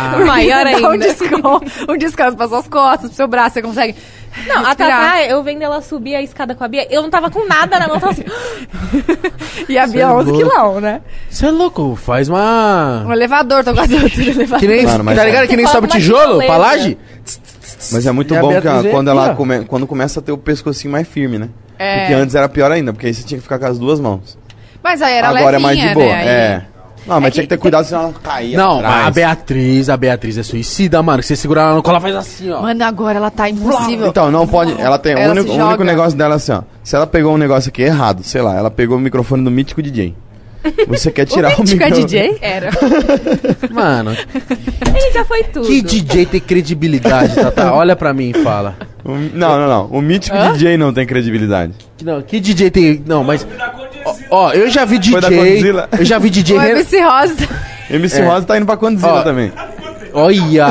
Ah. 0.00 0.18
Maior 0.26 0.64
Dá 0.64 0.88
um 0.88 0.90
ainda. 0.92 1.06
descanso, 1.08 1.62
um 1.88 1.96
descanso 1.96 2.36
pra 2.36 2.48
suas 2.48 2.68
costas, 2.68 3.08
pro 3.10 3.16
seu 3.16 3.28
braço. 3.28 3.54
Você 3.54 3.62
consegue. 3.62 3.94
Não, 4.48 4.56
a 4.64 4.68
respirar. 4.68 5.00
Tatá, 5.00 5.22
eu 5.26 5.40
vendo 5.44 5.62
ela 5.62 5.80
subir 5.80 6.16
a 6.16 6.20
escada 6.22 6.56
com 6.56 6.64
a 6.64 6.68
Bia, 6.68 6.88
eu 6.92 7.00
não 7.02 7.08
tava 7.08 7.30
com 7.30 7.46
nada 7.46 7.78
na 7.78 7.86
mão, 7.86 8.00
tava 8.00 8.10
assim... 8.12 8.24
E 9.68 9.78
a 9.78 9.86
Bia 9.86 10.02
é 10.02 10.06
11 10.08 10.30
louco. 10.32 10.48
quilão, 10.48 10.80
né? 10.80 11.00
Você 11.30 11.46
é 11.46 11.50
louco, 11.52 11.94
faz 11.94 12.28
uma... 12.28 13.04
Um 13.06 13.12
elevador, 13.12 13.62
tô 13.62 13.72
quase 13.72 13.94
outro 13.94 14.20
elevador. 14.20 14.58
Que 14.58 14.66
nem, 14.66 14.84
mas 15.04 15.16
tá 15.16 15.22
é- 15.22 15.26
ligado? 15.26 15.46
Que 15.46 15.56
nem 15.56 15.66
sobe 15.68 15.86
tijolo 15.86 16.40
tirolesa. 16.40 16.96
Mas 17.92 18.06
é 18.06 18.12
muito 18.12 18.34
bom 18.34 18.48
que 18.60 18.68
a- 18.68 18.82
quando 18.90 19.08
ela 19.08 19.34
come- 19.34 19.64
quando 19.64 19.86
começa 19.86 20.20
a 20.20 20.22
ter 20.22 20.32
o 20.32 20.38
pescocinho 20.38 20.92
mais 20.92 21.06
firme, 21.06 21.38
né? 21.38 21.48
É. 21.78 22.00
Porque 22.00 22.14
antes 22.14 22.34
era 22.34 22.48
pior 22.48 22.70
ainda, 22.70 22.92
porque 22.92 23.06
aí 23.06 23.14
você 23.14 23.22
tinha 23.22 23.38
que 23.38 23.42
ficar 23.42 23.58
com 23.58 23.66
as 23.66 23.78
duas 23.78 23.98
mãos. 24.00 24.38
Mas 24.82 25.00
aí 25.02 25.14
era 25.14 25.28
Agora 25.28 25.56
é 25.56 25.58
mais 25.58 25.76
levinha, 25.76 25.88
de 25.88 25.94
boa. 26.00 26.06
né? 26.14 26.26
É. 26.26 26.62
Não, 27.06 27.20
mas 27.20 27.28
É 27.28 27.30
tinha 27.32 27.42
que- 27.42 27.48
que 27.48 27.54
ter 27.54 27.58
cuidado 27.60 27.84
senão 27.84 28.04
ela 28.04 28.14
caía. 28.22 28.56
Não, 28.56 28.80
mas 28.80 29.06
a. 29.08 29.10
Beatriz, 29.10 29.90
a 29.90 29.96
Beatriz 29.96 30.38
é 30.38 30.42
suicida, 30.42 31.02
mano. 31.02 31.22
Você 31.22 31.36
segurar 31.36 31.62
ela 31.64 31.74
no 31.74 31.82
colo, 31.82 31.96
ela 31.96 32.00
faz 32.00 32.16
assim, 32.16 32.50
ó. 32.50 32.62
Mano, 32.62 32.82
agora 32.82 33.18
ela 33.18 33.30
tá 33.30 33.48
impossível. 33.50 34.06
Então, 34.06 34.30
não 34.30 34.46
pode. 34.46 34.72
Ela 34.80 34.98
tem. 34.98 35.12
Ela 35.12 35.34
o, 35.34 35.36
único, 35.38 35.50
o 35.52 35.66
único 35.66 35.84
negócio 35.84 36.16
dela 36.16 36.34
é 36.34 36.36
assim, 36.36 36.52
ó. 36.52 36.62
Se 36.82 36.96
ela 36.96 37.06
pegou 37.06 37.34
um 37.34 37.36
negócio 37.36 37.68
aqui 37.68 37.82
errado, 37.82 38.22
sei 38.22 38.40
lá, 38.40 38.54
ela 38.56 38.70
pegou 38.70 38.96
o 38.96 39.00
microfone 39.00 39.44
do 39.44 39.50
mítico 39.50 39.82
DJ. 39.82 40.14
Você 40.88 41.10
quer 41.10 41.24
tirar 41.26 41.50
o, 41.52 41.56
o 41.56 41.60
Mítico 41.60 41.82
é 41.82 41.86
microfone. 41.86 42.06
DJ? 42.06 42.38
Era. 42.40 42.70
Mano, 43.70 44.10
Ele 44.12 45.12
já 45.12 45.24
foi 45.24 45.44
tudo. 45.44 45.66
que 45.66 45.82
DJ 45.82 46.26
tem 46.26 46.40
credibilidade, 46.40 47.34
Tata? 47.34 47.72
Olha 47.74 47.94
pra 47.96 48.12
mim 48.12 48.30
e 48.30 48.42
fala. 48.42 48.76
O- 49.04 49.12
Não, 49.12 49.58
não, 49.58 49.68
não. 49.68 49.86
O 49.86 50.00
mítico 50.00 50.36
DJ 50.52 50.76
não 50.76 50.92
tem 50.92 51.06
credibilidade. 51.06 51.74
Que 51.96 52.04
Não, 52.04 52.22
que 52.22 52.40
DJ 52.40 52.70
tem... 52.70 53.02
Não, 53.06 53.22
mas... 53.22 53.46
Ó, 54.04 54.14
ó, 54.30 54.52
eu 54.52 54.70
já 54.70 54.84
vi 54.84 55.00
Foi 55.10 55.20
da 55.20 55.28
DJ... 55.28 55.72
Eu 55.98 56.04
já 56.04 56.18
vi 56.18 56.30
DJ... 56.30 56.56
O 56.56 56.60
Ren- 56.60 56.70
MC 56.70 57.00
Rosa. 57.00 57.34
MC 57.90 58.20
É. 58.20 58.24
Rosa 58.24 58.46
tá 58.46 58.56
indo 58.56 58.66
pra 58.66 58.76
Condzilla 58.76 59.20
Ó. 59.20 59.22
também. 59.22 59.52
Olha, 60.12 60.66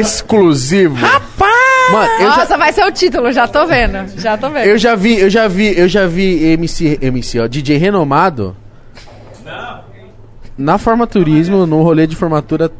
exclusivo. 0.00 0.94
Rapaz! 0.96 1.52
Mano, 1.92 2.10
eu 2.18 2.30
já, 2.30 2.36
Nossa, 2.38 2.58
vai 2.58 2.72
ser 2.72 2.84
o 2.84 2.90
título, 2.90 3.30
já 3.30 3.46
tô 3.46 3.64
vendo. 3.66 4.04
Já 4.18 4.36
tô 4.36 4.50
vendo. 4.50 4.64
eu 4.64 4.76
já 4.76 4.96
vi, 4.96 5.20
eu 5.20 5.30
já 5.30 5.46
vi, 5.46 5.78
eu 5.78 5.86
já 5.86 6.04
vi 6.06 6.44
MC, 6.54 6.98
MC, 7.00 7.38
ó, 7.38 7.46
DJ 7.46 7.76
renomado. 7.76 8.56
Na 10.56 10.78
formaturismo, 10.78 11.66
no 11.66 11.82
rolê 11.82 12.06
de 12.06 12.16
formatura, 12.16 12.70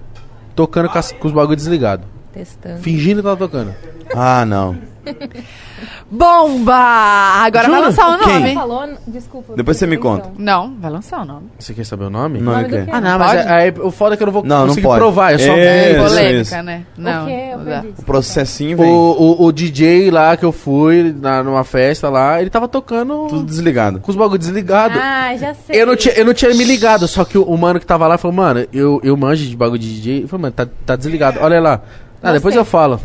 tocando 0.54 0.88
com, 0.88 0.98
as- 0.98 1.12
com 1.12 1.26
os 1.28 1.34
bagulho 1.34 1.56
desligado. 1.56 2.04
Testando. 2.32 2.80
Fingindo 2.80 3.16
que 3.16 3.22
tava 3.28 3.36
tocando. 3.36 3.74
Ah, 4.14 4.44
não. 4.44 4.76
Bomba! 6.10 6.74
Agora 6.74 7.68
vai 7.68 7.76
Jura? 7.76 7.88
lançar 7.88 8.14
o 8.14 8.18
Quem? 8.24 8.32
nome. 8.40 8.54
Falou, 8.54 8.88
desculpa. 9.06 9.54
Depois 9.56 9.76
você 9.76 9.86
me 9.86 9.96
atenção. 9.96 10.16
conta. 10.18 10.30
Não, 10.38 10.74
vai 10.80 10.90
lançar 10.90 11.20
o 11.20 11.24
nome. 11.24 11.48
Você 11.58 11.74
quer 11.74 11.84
saber 11.84 12.04
o 12.04 12.10
nome? 12.10 12.38
O 12.38 12.42
nome 12.42 12.64
quê? 12.68 12.76
é? 12.76 12.86
Ah, 12.90 13.00
não, 13.00 13.18
mas 13.18 13.30
Pode? 13.42 13.48
é, 13.52 13.68
é- 13.68 13.74
o 13.82 13.90
foda 13.90 14.14
é 14.14 14.16
que 14.16 14.22
eu 14.22 14.26
não 14.26 14.32
vou 14.32 14.44
Não, 14.44 14.58
não 14.60 14.66
conseguir 14.68 14.86
pode. 14.86 14.98
provar, 14.98 15.32
eu 15.32 15.38
só 15.38 15.52
É. 15.52 15.92
Isso, 15.92 16.02
Polêmica, 16.02 16.40
isso. 16.40 16.62
né? 16.62 16.82
O 16.96 17.00
Não. 17.00 17.26
quê? 17.26 17.32
Eu 17.52 17.58
não 17.58 17.64
perdi. 17.64 17.88
O 17.98 18.02
processinho 18.04 18.76
vem. 18.76 18.90
O, 18.90 18.94
o, 19.40 19.44
o 19.46 19.52
DJ 19.52 20.10
lá 20.10 20.36
que 20.36 20.44
eu 20.44 20.52
fui, 20.52 21.14
na, 21.20 21.42
numa 21.42 21.64
festa 21.64 22.08
lá, 22.08 22.40
ele 22.40 22.50
tava 22.50 22.68
tocando 22.68 23.26
Tudo 23.28 23.44
desligado. 23.44 24.00
com 24.00 24.10
os 24.10 24.16
bagulho 24.16 24.38
desligado. 24.38 24.98
Ah, 25.00 25.36
já 25.36 25.54
sei. 25.54 25.80
Eu 25.82 25.86
não, 25.86 25.96
tinha, 25.96 26.14
eu 26.14 26.24
não 26.24 26.34
tinha 26.34 26.54
me 26.54 26.64
ligado, 26.64 27.06
só 27.08 27.24
que 27.24 27.36
o, 27.36 27.42
o 27.42 27.56
mano 27.58 27.78
que 27.80 27.86
tava 27.86 28.06
lá 28.06 28.16
falou, 28.16 28.36
mano, 28.36 28.66
eu, 28.72 29.00
eu 29.02 29.16
manjo 29.16 29.44
de 29.44 29.56
bagulho 29.56 29.78
de 29.78 29.94
DJ. 29.94 30.22
Eu 30.24 30.28
falei, 30.28 30.42
mano, 30.42 30.54
tá, 30.54 30.66
tá 30.84 30.96
desligado, 30.96 31.38
olha 31.42 31.60
lá. 31.60 31.80
Ah, 32.22 32.32
depois 32.32 32.54
eu 32.56 32.64
falo. 32.64 33.00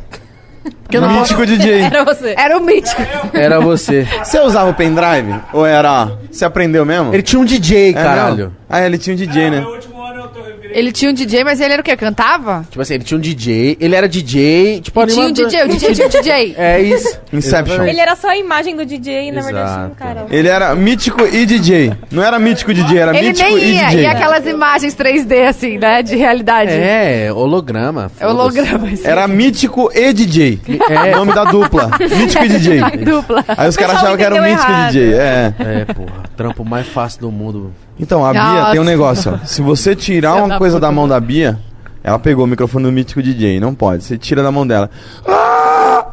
Porque 0.83 0.99
não 0.99 1.09
Mítico 1.21 1.45
DJ. 1.45 1.81
Era 1.83 2.03
você. 2.05 2.35
Era 2.37 2.57
o 2.57 2.61
mítico. 2.61 3.01
Era 3.33 3.59
você. 3.59 4.07
Você 4.23 4.39
usava 4.39 4.69
o 4.69 4.73
pendrive? 4.73 5.33
Ou 5.53 5.65
era. 5.65 6.11
Você 6.29 6.45
aprendeu 6.45 6.85
mesmo? 6.85 7.13
Ele 7.13 7.23
tinha 7.23 7.39
um 7.39 7.45
DJ, 7.45 7.89
É, 7.89 7.93
caralho. 7.93 8.45
não? 8.45 8.51
Ah, 8.69 8.81
ele 8.85 8.97
tinha 8.97 9.13
um 9.13 9.17
DJ, 9.17 9.49
né? 9.49 9.65
Ele 10.73 10.91
tinha 10.91 11.11
um 11.11 11.13
DJ, 11.13 11.43
mas 11.43 11.59
ele 11.59 11.73
era 11.73 11.81
o 11.81 11.85
quê? 11.85 11.95
Cantava? 11.95 12.65
Tipo 12.69 12.81
assim, 12.81 12.95
ele 12.95 13.03
tinha 13.03 13.17
um 13.17 13.21
DJ, 13.21 13.77
ele 13.79 13.95
era 13.95 14.07
DJ, 14.07 14.81
tipo 14.81 15.05
Tinha 15.05 15.17
um 15.17 15.27
animador. 15.27 15.45
DJ, 15.47 15.63
o 15.63 15.67
DJ 15.67 15.93
tinha 15.93 16.07
um 16.07 16.09
DJ. 16.09 16.55
É 16.61 16.79
isso. 16.81 17.19
Inception. 17.33 17.83
Ele 17.85 17.99
era 17.99 18.15
só 18.15 18.29
a 18.29 18.37
imagem 18.37 18.75
do 18.75 18.85
DJ 18.85 19.29
e 19.29 19.31
na 19.31 19.41
verdade 19.41 19.73
tinha 19.73 19.85
um 19.87 19.95
cara. 19.95 20.25
Ele 20.29 20.47
era 20.47 20.73
mítico 20.75 21.21
e 21.25 21.45
DJ. 21.45 21.93
Não 22.11 22.23
era 22.23 22.37
mítico 22.39 22.73
DJ, 22.73 22.97
era 22.97 23.17
Ele 23.17 23.27
mítico 23.29 23.49
nem 23.49 23.57
e 23.57 23.73
ia. 23.75 23.85
DJ. 23.87 24.01
E 24.01 24.05
aquelas 24.05 24.45
imagens 24.45 24.95
3D, 24.95 25.47
assim, 25.47 25.77
né? 25.77 26.01
De 26.03 26.15
realidade. 26.15 26.71
É, 26.71 27.31
holograma. 27.33 28.11
É 28.19 28.27
holograma. 28.27 28.87
assim. 28.87 29.07
Era 29.07 29.27
mítico 29.27 29.89
e 29.93 30.13
DJ. 30.13 30.59
É. 30.89 31.13
O 31.13 31.17
nome 31.17 31.33
da 31.33 31.45
dupla. 31.45 31.89
Mítico 31.99 32.45
e 32.45 32.49
DJ. 32.49 32.81
Dupla. 33.03 33.43
Aí 33.47 33.67
os 33.69 33.75
caras 33.77 33.97
achavam 33.97 34.17
que 34.17 34.23
era 34.23 34.35
o 34.35 34.41
mítico 34.41 34.69
e 34.69 34.73
errado. 34.73 34.91
DJ. 34.91 35.13
É. 35.13 35.53
É, 35.59 35.85
porra, 35.93 36.23
trampo 36.37 36.63
mais 36.63 36.87
fácil 36.87 37.21
do 37.21 37.31
mundo. 37.31 37.73
Então, 37.99 38.25
a 38.25 38.31
Bia 38.31 38.41
Nossa. 38.43 38.71
tem 38.71 38.79
um 38.79 38.83
negócio, 38.83 39.33
ó. 39.33 39.45
Se 39.45 39.61
você 39.61 39.95
tirar 39.95 40.35
uma 40.43 40.47
da 40.49 40.57
coisa 40.57 40.79
da 40.79 40.91
mão 40.91 41.07
da 41.07 41.19
Bia, 41.19 41.59
ela 42.03 42.17
pegou 42.17 42.45
o 42.45 42.47
microfone 42.47 42.85
do 42.85 42.91
mítico 42.91 43.21
DJ. 43.21 43.59
Não 43.59 43.75
pode. 43.75 44.03
Você 44.03 44.17
tira 44.17 44.41
da 44.41 44.51
mão 44.51 44.65
dela. 44.65 44.89
Ah! 45.27 46.05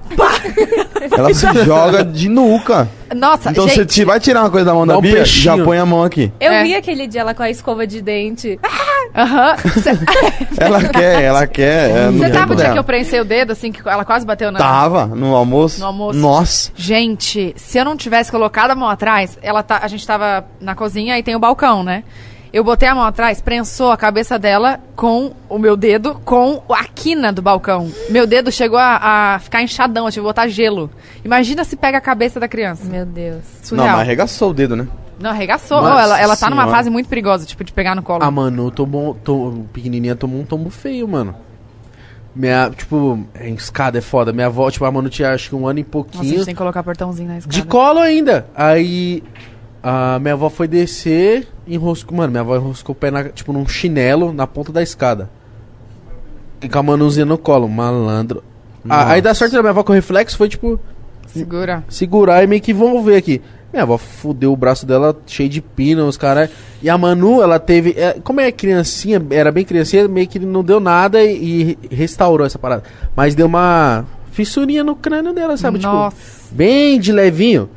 Ela 1.15 1.33
se 1.35 1.47
joga 1.65 2.05
de 2.05 2.29
nuca. 2.29 2.89
Nossa, 3.15 3.51
Então 3.51 3.67
você 3.67 3.77
gente. 3.77 3.87
ti- 3.95 4.05
vai 4.05 4.21
tirar 4.21 4.41
uma 4.43 4.51
coisa 4.51 4.67
da 4.67 4.75
mão 4.75 4.87
da 4.87 4.99
um 4.99 5.01
Bia, 5.01 5.15
peixinho. 5.17 5.57
já 5.57 5.65
põe 5.65 5.79
a 5.79 5.87
mão 5.87 6.03
aqui. 6.03 6.31
Eu 6.39 6.53
É. 6.53 6.63
vi 6.63 6.75
aquele 6.75 7.07
dia 7.07 7.23
ela 7.23 7.33
com 7.35 7.43
a 7.43 7.49
escova 7.51 7.87
de 7.87 8.03
dente. 8.03 8.59
Aham. 9.17 9.57
Cê- 9.57 9.99
Ela 10.63 10.85
quer, 10.85 11.23
ela 11.23 11.47
quer. 11.47 11.91
É, 11.91 12.11
Você 12.11 12.29
tava 12.31 12.53
o 12.53 12.57
dia 12.57 12.71
que 12.73 12.79
eu 12.79 12.85
prensei 12.85 13.19
o 13.21 13.25
dedo, 13.25 13.53
assim, 13.53 13.73
que 13.73 13.81
ela 13.89 14.05
quase 14.05 14.27
bateu 14.27 14.53
na. 14.53 14.59
Tava 14.59 15.07
no 15.07 15.35
almoço. 15.35 15.81
No 15.81 15.87
almoço. 15.87 16.19
Nossa. 16.19 16.71
Gente, 16.77 17.55
se 17.57 17.79
eu 17.79 17.85
não 17.87 17.97
tivesse 17.97 18.31
colocado 18.31 18.73
a 18.73 18.75
mão 18.75 18.89
atrás, 18.89 19.39
ela 19.43 19.63
tá, 19.63 19.81
a 19.83 19.89
gente 19.89 20.07
tava 20.07 20.45
na 20.61 20.75
cozinha 20.75 21.19
e 21.19 21.23
tem 21.23 21.35
o 21.35 21.39
balcão, 21.39 21.83
né? 21.83 22.05
Eu 22.53 22.65
botei 22.65 22.89
a 22.89 22.95
mão 22.95 23.05
atrás, 23.05 23.41
prensou 23.41 23.91
a 23.91 23.97
cabeça 23.97 24.39
dela 24.39 24.81
com 24.97 25.33
o 25.49 25.59
meu 25.59 25.77
dedo, 25.77 26.15
com 26.25 26.63
a 26.71 26.85
quina 26.85 27.33
do 27.33 27.43
balcão. 27.43 27.91
Meu 28.09 28.27
dedo 28.27 28.51
chegou 28.51 28.79
a, 28.79 29.35
a 29.35 29.39
ficar 29.39 29.63
inchadão, 29.63 30.07
eu 30.07 30.11
tive 30.11 30.23
que 30.23 30.29
botar 30.29 30.49
gelo. 30.49 30.91
Imagina 31.25 31.63
se 31.65 31.77
pega 31.77 31.99
a 31.99 32.01
cabeça 32.01 32.41
da 32.41 32.49
criança. 32.49 32.85
Meu 32.85 33.05
Deus. 33.05 33.43
Surreal. 33.63 33.87
Não, 33.87 33.93
mas 33.97 34.03
arregaçou 34.03 34.51
o 34.51 34.55
dedo, 34.55 34.75
né? 34.77 34.89
Não, 35.21 35.31
arregaçou. 35.31 35.83
Nossa 35.83 35.97
Oh, 35.97 35.99
ela, 35.99 36.21
ela 36.21 36.37
tá 36.37 36.49
numa 36.49 36.63
senhora. 36.63 36.77
fase 36.77 36.91
muito 36.91 37.09
perigosa, 37.09 37.45
tipo, 37.45 37.63
de 37.65 37.73
pegar 37.73 37.95
no 37.95 38.03
colo. 38.03 38.23
Ah, 38.23 38.31
mano, 38.31 38.71
tomou, 38.71 39.15
to, 39.15 39.67
pequenininha 39.73 40.15
tomou 40.17 40.41
um 40.41 40.45
tombo 40.45 40.71
feio, 40.71 41.07
mano. 41.09 41.35
Minha, 42.35 42.71
tipo, 42.71 43.27
é, 43.35 43.49
escada 43.51 43.99
é 43.99 44.01
foda. 44.01 44.33
Minha 44.33 44.47
avó, 44.47 44.71
tipo, 44.71 44.85
a 44.85 44.93
mano 44.93 45.09
tinha 45.09 45.33
acho 45.33 45.49
que 45.49 45.57
um 45.57 45.67
ano 45.67 45.81
e 45.81 45.83
Nossa, 45.83 45.89
a 45.89 45.93
pouquinho. 45.93 46.25
gente 46.37 46.45
tem 46.45 46.55
que 46.55 46.59
colocar 46.59 46.83
portãozinho 46.85 47.29
na 47.29 47.39
escada. 47.39 47.53
De 47.53 47.63
colo 47.65 47.99
ainda. 47.99 48.47
Aí 48.55 49.25
a 49.83 50.19
minha 50.19 50.35
avó 50.35 50.49
foi 50.51 50.67
descer, 50.69 51.47
enroscou. 51.67 52.17
Mano, 52.17 52.31
minha 52.31 52.41
avó 52.41 52.57
enroscou 52.57 52.95
o 52.95 52.97
pé 52.97 53.11
na, 53.11 53.25
tipo, 53.25 53.53
num 53.53 53.67
chinelo 53.67 54.33
na 54.33 54.47
ponta 54.47 54.73
da 54.73 54.83
escada. 54.83 55.31
E 56.61 56.69
com 56.69 56.79
a 56.79 56.83
manuzinha 56.83 57.25
no 57.25 57.39
colo, 57.39 57.69
malandro. 57.69 58.43
Ah, 58.89 59.13
aí 59.13 59.23
da 59.23 59.35
sorte 59.35 59.55
da 59.55 59.61
minha 59.61 59.71
avó 59.71 59.83
com 59.83 59.93
o 59.93 59.95
reflexo 59.95 60.37
foi 60.37 60.49
tipo 60.49 60.81
Segura. 61.27 61.85
segurar 61.89 62.43
e 62.43 62.47
meio 62.47 62.63
que 62.63 62.73
vão 62.73 63.03
ver 63.03 63.17
aqui. 63.17 63.43
Minha 63.73 63.83
avó 63.83 63.99
fudeu 63.99 64.53
o 64.53 64.57
braço 64.57 64.87
dela 64.87 65.17
cheio 65.27 65.49
de 65.49 65.61
pina, 65.61 66.05
os 66.05 66.17
caras. 66.17 66.51
E 66.83 66.89
a 66.89 66.97
Manu, 66.97 67.43
ela 67.43 67.59
teve. 67.59 67.95
é, 67.97 68.19
como 68.25 68.41
é 68.41 68.51
criancinha, 68.51 69.25
era 69.31 69.53
bem 69.53 69.65
criancinha, 69.65 70.09
meio 70.09 70.27
que 70.27 70.39
não 70.39 70.65
deu 70.65 70.81
nada 70.81 71.23
e, 71.23 71.77
e 71.83 71.95
restaurou 71.95 72.47
essa 72.47 72.59
parada. 72.59 72.83
Mas 73.15 73.35
deu 73.35 73.47
uma 73.47 74.07
fissurinha 74.33 74.83
no 74.83 74.97
crânio 74.97 75.35
dela, 75.35 75.57
sabe? 75.57 75.79
Nossa. 75.81 76.17
Tipo, 76.17 76.55
bem 76.55 76.99
de 76.99 77.13
levinho. 77.13 77.69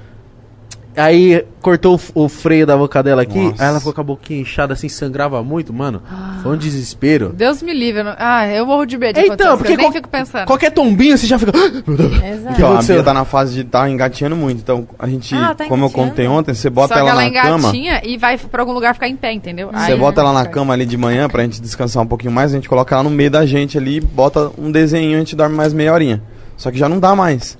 Aí 0.96 1.46
cortou 1.62 2.00
o 2.14 2.28
freio 2.28 2.66
da 2.66 2.76
boca 2.76 3.02
dela 3.02 3.22
aqui, 3.22 3.38
Nossa. 3.40 3.64
aí 3.64 3.70
ela 3.70 3.80
ficou 3.80 3.94
com 3.94 4.02
a 4.02 4.04
boquinha 4.04 4.42
inchada 4.42 4.74
assim, 4.74 4.90
sangrava 4.90 5.42
muito, 5.44 5.72
mano. 5.72 6.02
Foi 6.44 6.54
um 6.54 6.58
desespero. 6.58 7.30
Deus 7.34 7.62
me 7.62 7.74
livre. 7.74 8.02
eu 8.02 8.06
não- 8.06 8.16
Ah, 8.18 8.48
eu 8.48 8.66
morro 8.66 8.86
de 8.86 8.98
medo 8.98 9.20
de 9.20 9.26
então, 9.28 9.58
porque 9.58 9.74
eu 9.74 9.78
nem 9.78 9.92
fico 9.92 10.10
pensando. 10.10 10.46
Qualquer 10.48 10.72
tombinho 10.72 11.18
você 11.18 11.28
já 11.28 11.40
fica. 11.40 11.52
Exato. 11.56 12.56
Então, 12.56 12.78
a? 12.78 12.82
Bia 12.82 13.04
tá 13.04 13.14
na 13.14 13.26
fase 13.26 13.54
de 13.54 13.62
estar 13.62 13.90
engatinhando 13.90 14.36
muito. 14.36 14.60
Então, 14.60 14.88
a 15.00 15.08
gente, 15.08 15.34
Ah, 15.36 15.54
tá 15.56 15.66
como 15.66 15.86
eu 15.86 15.90
contei 15.90 16.28
ontem, 16.28 16.54
você 16.54 16.70
bota 16.70 16.90
Só 16.90 16.94
que 16.96 17.00
ela 17.00 17.12
ela 17.24 17.32
na 17.32 17.42
cama. 17.42 17.60
engatinha 17.70 18.02
e 18.04 18.18
vai 18.18 18.38
pra 18.38 18.62
algum 18.62 18.74
lugar 18.74 18.94
ficar 18.94 19.08
em 19.08 19.16
pé, 19.16 19.32
entendeu? 19.32 19.70
Você 19.74 19.96
bota 19.96 20.22
ela 20.22 20.34
na 20.34 20.46
cama 20.46 20.74
ali 20.74 20.86
de 20.86 20.98
manhã 20.98 21.30
pra 21.30 21.44
gente 21.44 21.62
descansar 21.62 22.04
um 22.04 22.08
pouquinho 22.08 22.32
mais, 22.34 22.52
a 22.52 22.56
gente 22.56 22.68
coloca 22.68 22.94
ela 22.96 23.04
no 23.04 23.10
meio 23.10 23.32
da 23.32 23.46
gente 23.46 23.78
ali, 23.78 24.00
bota 24.02 24.52
um 24.58 24.72
desenho 24.72 25.12
e 25.12 25.16
a 25.16 25.20
gente 25.20 25.36
dorme 25.36 25.56
mais 25.56 25.74
meia 25.74 25.94
horinha. 25.94 26.22
Só 26.58 26.70
que 26.70 26.78
já 26.78 26.88
não 26.88 27.00
dá 27.00 27.16
mais. 27.16 27.58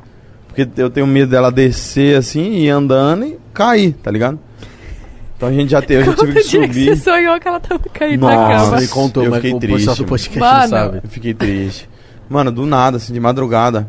Porque 0.54 0.68
eu 0.82 0.90
tenho 0.90 1.08
medo 1.08 1.32
dela 1.32 1.52
descer 1.52 2.18
assim, 2.18 2.42
ir 2.42 2.70
andando 2.70 3.26
e 3.26 3.40
cair, 3.54 3.94
tá 3.94 4.12
ligado? 4.12 4.38
Então 5.38 5.50
a 5.50 5.52
gente 5.52 5.72
já, 5.72 5.82
te, 5.82 5.94
eu 5.94 6.04
já 6.04 6.14
tive 6.14 6.34
que 6.34 6.48
dia 6.48 6.62
que 6.62 6.68
subir. 6.68 6.96
você 6.96 6.96
sonhou 7.10 7.40
que 7.40 7.48
ela 7.48 7.60
tava 7.60 7.82
caindo 7.92 8.28
na 8.28 8.36
Nossa, 8.36 8.66
cama. 8.66 8.78
Ele 8.78 8.88
contou, 8.90 9.24
eu 9.24 9.34
fiquei 9.34 9.60
triste, 9.60 10.04
podcast 10.04 10.40
mano. 10.40 10.62
não 10.62 10.68
sabe. 10.68 11.02
Eu 11.04 11.10
fiquei 11.10 11.34
triste. 11.34 11.90
Mano, 12.30 12.52
do 12.52 12.66
nada, 12.66 12.98
assim, 12.98 13.12
de 13.14 13.20
madrugada. 13.20 13.88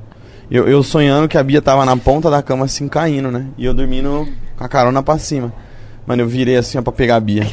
Eu, 0.50 0.66
eu 0.68 0.82
sonhando 0.82 1.28
que 1.28 1.36
a 1.36 1.42
Bia 1.42 1.60
tava 1.60 1.84
na 1.84 1.96
ponta 1.96 2.30
da 2.30 2.42
cama, 2.42 2.64
assim, 2.64 2.88
caindo, 2.88 3.30
né? 3.30 3.46
E 3.58 3.64
eu 3.64 3.74
dormindo 3.74 4.26
com 4.56 4.64
a 4.64 4.68
carona 4.68 5.02
pra 5.02 5.18
cima. 5.18 5.52
Mano, 6.06 6.22
eu 6.22 6.26
virei 6.26 6.56
assim, 6.56 6.78
ó, 6.78 6.82
pra 6.82 6.92
pegar 6.92 7.16
a 7.16 7.20
Bia. 7.20 7.46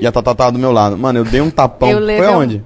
E 0.00 0.06
a 0.06 0.12
Tatá 0.12 0.34
tava 0.34 0.52
do 0.52 0.58
meu 0.58 0.72
lado. 0.72 0.96
Mano, 0.96 1.18
eu 1.20 1.24
dei 1.24 1.40
um 1.40 1.50
tapão. 1.50 1.90
Eu 1.90 2.00
Foi 2.04 2.26
aonde? 2.26 2.64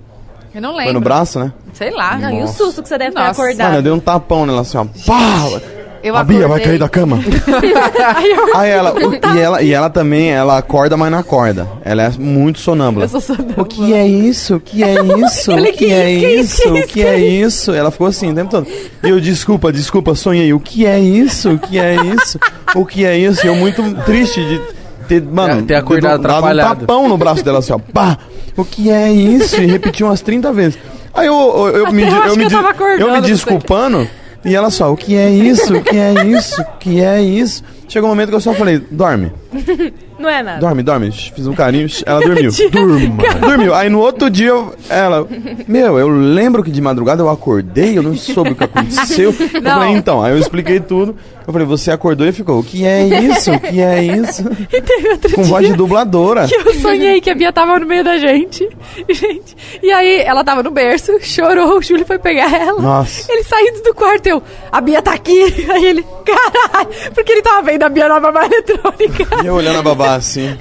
Eu 0.55 0.63
não 0.63 0.71
lembro. 0.71 0.85
Foi 0.85 0.93
no 0.95 1.01
braço, 1.01 1.39
né? 1.39 1.53
Sei 1.73 1.91
lá. 1.91 2.17
Não, 2.19 2.31
e 2.31 2.39
o 2.39 2.41
Nossa. 2.41 2.53
susto 2.57 2.83
que 2.83 2.89
você 2.89 2.97
deve 2.99 3.13
ter 3.13 3.19
Nossa. 3.21 3.31
acordado. 3.43 3.67
Mano, 3.67 3.79
eu 3.79 3.83
dei 3.83 3.93
um 3.93 4.01
tapão 4.01 4.47
nela, 4.47 4.63
assim, 4.63 4.79
ó. 4.79 4.87
Pá! 5.07 5.78
Eu 6.03 6.17
a 6.17 6.23
Bia 6.25 6.47
vai 6.47 6.61
cair 6.61 6.79
da 6.79 6.89
cama. 6.89 7.19
Aí 8.55 8.71
ela, 8.71 8.93
o- 8.95 9.37
e 9.37 9.41
ela, 9.41 9.63
e 9.63 9.73
ela 9.73 9.91
também, 9.91 10.31
ela 10.31 10.59
acorda, 10.59 10.97
mas 10.97 11.11
não 11.11 11.19
acorda. 11.19 11.67
Ela 11.85 12.03
é 12.05 12.11
muito 12.19 12.59
sonâmbula. 12.61 13.05
Eu 13.05 13.09
sou 13.09 13.21
sonâmbula. 13.21 13.63
O 13.63 13.65
que 13.65 13.93
é 13.93 14.07
isso? 14.07 14.57
O 14.57 14.61
que 14.61 14.83
é 14.83 14.95
isso? 15.25 15.51
Falei, 15.53 15.73
O 15.73 15.77
que 15.77 15.93
é 15.93 16.11
isso, 16.11 16.35
isso? 16.41 16.63
isso, 16.63 16.75
O 16.75 16.87
que 16.87 17.03
é 17.03 17.19
isso? 17.19 17.73
Ela 17.73 17.91
ficou 17.91 18.07
assim 18.07 18.31
o 18.31 18.35
tempo 18.35 18.51
todo. 18.51 18.67
E 19.03 19.09
eu, 19.09 19.21
desculpa, 19.21 19.73
desculpa, 19.73 20.15
sonhei. 20.15 20.53
O 20.53 20.61
que 20.61 20.87
é 20.87 20.99
isso? 20.99 21.51
O 21.53 21.59
que 21.59 21.79
é 21.79 21.97
isso? 21.97 22.39
O 22.75 22.85
que 22.87 23.05
é 23.05 23.17
isso? 23.19 23.45
E 23.45 23.49
eu 23.49 23.55
muito 23.57 23.83
triste 24.05 24.41
de 24.45 24.61
ter, 25.09 25.23
mano, 25.23 25.61
É, 25.61 25.63
ter 25.63 25.75
acordado 25.75 26.21
dado 26.23 26.33
um 26.33 26.37
atrapalhado. 26.37 26.81
tapão 26.81 27.09
no 27.09 27.17
braço 27.17 27.43
dela 27.45 27.59
assim, 27.61 27.73
ó. 27.73 27.79
Pá! 27.79 28.19
O 28.57 28.65
que 28.65 28.91
é 28.91 29.11
isso? 29.13 29.61
E 29.61 29.67
repetiu 29.67 30.07
umas 30.07 30.21
30 30.21 30.53
vezes. 30.53 30.79
Aí 31.15 31.27
eu, 31.27 31.35
eu, 31.35 31.87
eu 31.87 31.93
me, 31.93 32.03
eu 32.03 32.09
di- 32.09 32.15
acho 32.15 32.27
eu 32.27 32.33
que 32.33 32.39
me, 32.39 32.45
eu 32.45 32.49
di- 32.49 32.55
tava 32.55 32.71
acordando, 32.71 33.01
eu 33.01 33.07
me 33.09 33.13
não 33.15 33.23
sei. 33.23 33.33
desculpando. 33.33 34.09
E 34.49 34.55
ela 34.55 34.71
só, 34.71 34.93
o 34.93 34.97
que 34.97 35.15
é 35.17 35.31
isso? 35.31 35.77
O 35.77 35.83
que 35.83 35.97
é 35.97 36.25
isso? 36.27 36.61
O 36.61 36.65
que 36.79 37.01
é 37.03 37.21
isso? 37.23 37.63
Chegou 37.89 38.09
um 38.09 38.13
momento 38.13 38.29
que 38.31 38.35
eu 38.35 38.41
só 38.41 38.53
falei, 38.55 38.79
dorme. 38.91 39.33
Não 40.19 40.29
é 40.29 40.43
nada. 40.43 40.59
Dorme, 40.61 40.83
dorme. 40.83 41.13
Fiz 41.13 41.47
um 41.47 41.55
carinho, 41.55 41.87
ela 42.05 42.21
dormiu. 42.21 42.51
Durma. 42.73 43.23
Dormiu. 43.41 43.73
Aí 43.75 43.89
no 43.89 44.01
outro 44.01 44.29
dia, 44.29 44.49
eu- 44.49 44.75
ela. 44.91 45.27
Meu, 45.69 45.97
eu 45.99 46.09
lembro 46.09 46.63
que 46.65 46.71
de 46.73 46.81
madrugada 46.81 47.23
eu 47.23 47.31
acordei, 47.31 47.97
eu 47.97 48.03
não 48.03 48.17
soube 48.17 48.51
o 48.51 48.55
que 48.57 48.65
aconteceu. 48.65 49.33
Eu 49.55 49.63
Não. 49.63 49.71
falei, 49.73 49.91
então. 49.93 50.21
Aí 50.23 50.33
eu 50.33 50.39
expliquei 50.39 50.81
tudo. 50.81 51.15
Eu 51.49 51.53
falei, 51.53 51.67
você 51.67 51.91
acordou 51.91 52.27
e 52.27 52.33
ficou, 52.33 52.59
o 52.59 52.63
que 52.63 52.85
é 52.87 53.07
isso? 53.07 53.51
O 53.51 53.59
que 53.59 53.81
é 53.81 54.05
isso? 54.05 54.45
E 54.71 54.83
teve 54.83 55.09
outro 55.09 55.35
Com 55.35 55.43
voz 55.45 55.67
de 55.67 55.73
dubladora. 55.73 56.47
que 56.47 56.55
eu 56.55 56.75
sonhei 56.75 57.23
que 57.23 57.31
a 57.31 57.35
Bia 57.35 57.51
tava 57.51 57.79
no 57.81 57.87
meio 57.87 58.05
da 58.05 58.19
gente. 58.19 58.69
Gente. 59.09 59.57
E 59.83 59.91
aí 59.91 60.21
ela 60.21 60.45
tava 60.45 60.63
no 60.63 60.71
berço, 60.71 61.19
chorou, 61.23 61.79
o 61.79 61.83
Júlio 61.83 62.05
foi 62.05 62.19
pegar 62.19 62.53
ela. 62.55 62.81
Nossa. 62.83 63.33
Ele 63.33 63.43
saindo 63.45 63.83
do 63.83 63.95
quarto, 63.95 64.27
eu, 64.27 64.43
a 64.71 64.79
Bia 64.83 65.01
tá 65.01 65.13
aqui. 65.15 65.41
Aí 65.71 65.87
ele, 65.87 66.05
caralho, 66.27 66.89
porque 67.15 67.33
ele 67.33 67.41
tava 67.43 67.63
vendo 67.63 67.83
a 67.83 67.89
Bia 67.89 68.09
na 68.09 68.21
babá 68.21 68.45
eletrônica. 68.45 69.43
E 69.43 69.47
eu 69.47 69.55
olhando 69.55 69.79
a 69.79 69.83
babá 69.83 70.15
assim. 70.17 70.55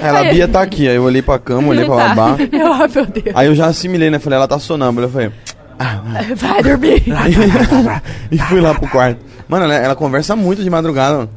Ela, 0.00 0.20
Aí- 0.20 0.34
Bia 0.34 0.46
tá 0.46 0.62
aqui. 0.62 0.88
Aí 0.88 0.94
eu 0.96 1.02
olhei 1.02 1.22
pra 1.22 1.38
cama, 1.38 1.68
olhei 1.68 1.84
pra 1.84 1.96
Tá. 1.96 2.08
babá. 2.14 2.36
Eu, 2.52 2.72
ah, 2.72 2.88
meu 2.94 3.06
Deus. 3.06 3.34
Aí 3.34 3.46
eu 3.48 3.54
já 3.56 3.66
assimilei, 3.66 4.08
né? 4.10 4.18
Falei, 4.20 4.36
ela 4.36 4.46
tá 4.48 4.58
sonâmbula. 4.60 5.06
Eu 5.06 5.10
falei, 5.10 5.30
Vai 6.36 6.62
dormir. 6.62 7.02
e 8.30 8.38
fui 8.38 8.60
lá 8.60 8.74
pro 8.74 8.88
quarto. 8.88 9.20
Mano, 9.48 9.64
ela, 9.64 9.74
ela 9.74 9.96
conversa 9.96 10.34
muito 10.36 10.62
de 10.62 10.70
madrugada, 10.70 11.18
mano. 11.18 11.30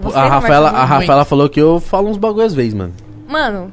Você 0.00 0.16
A 0.16 0.28
Rafaela, 0.28 0.68
conversa 0.68 0.68
a 0.68 0.86
muito. 0.86 1.00
Rafaela 1.00 1.24
falou 1.24 1.48
que 1.48 1.60
eu 1.60 1.80
falo 1.80 2.08
uns 2.08 2.16
bagulho 2.16 2.46
às 2.46 2.54
vezes, 2.54 2.74
mano. 2.74 2.92
Mano, 3.28 3.72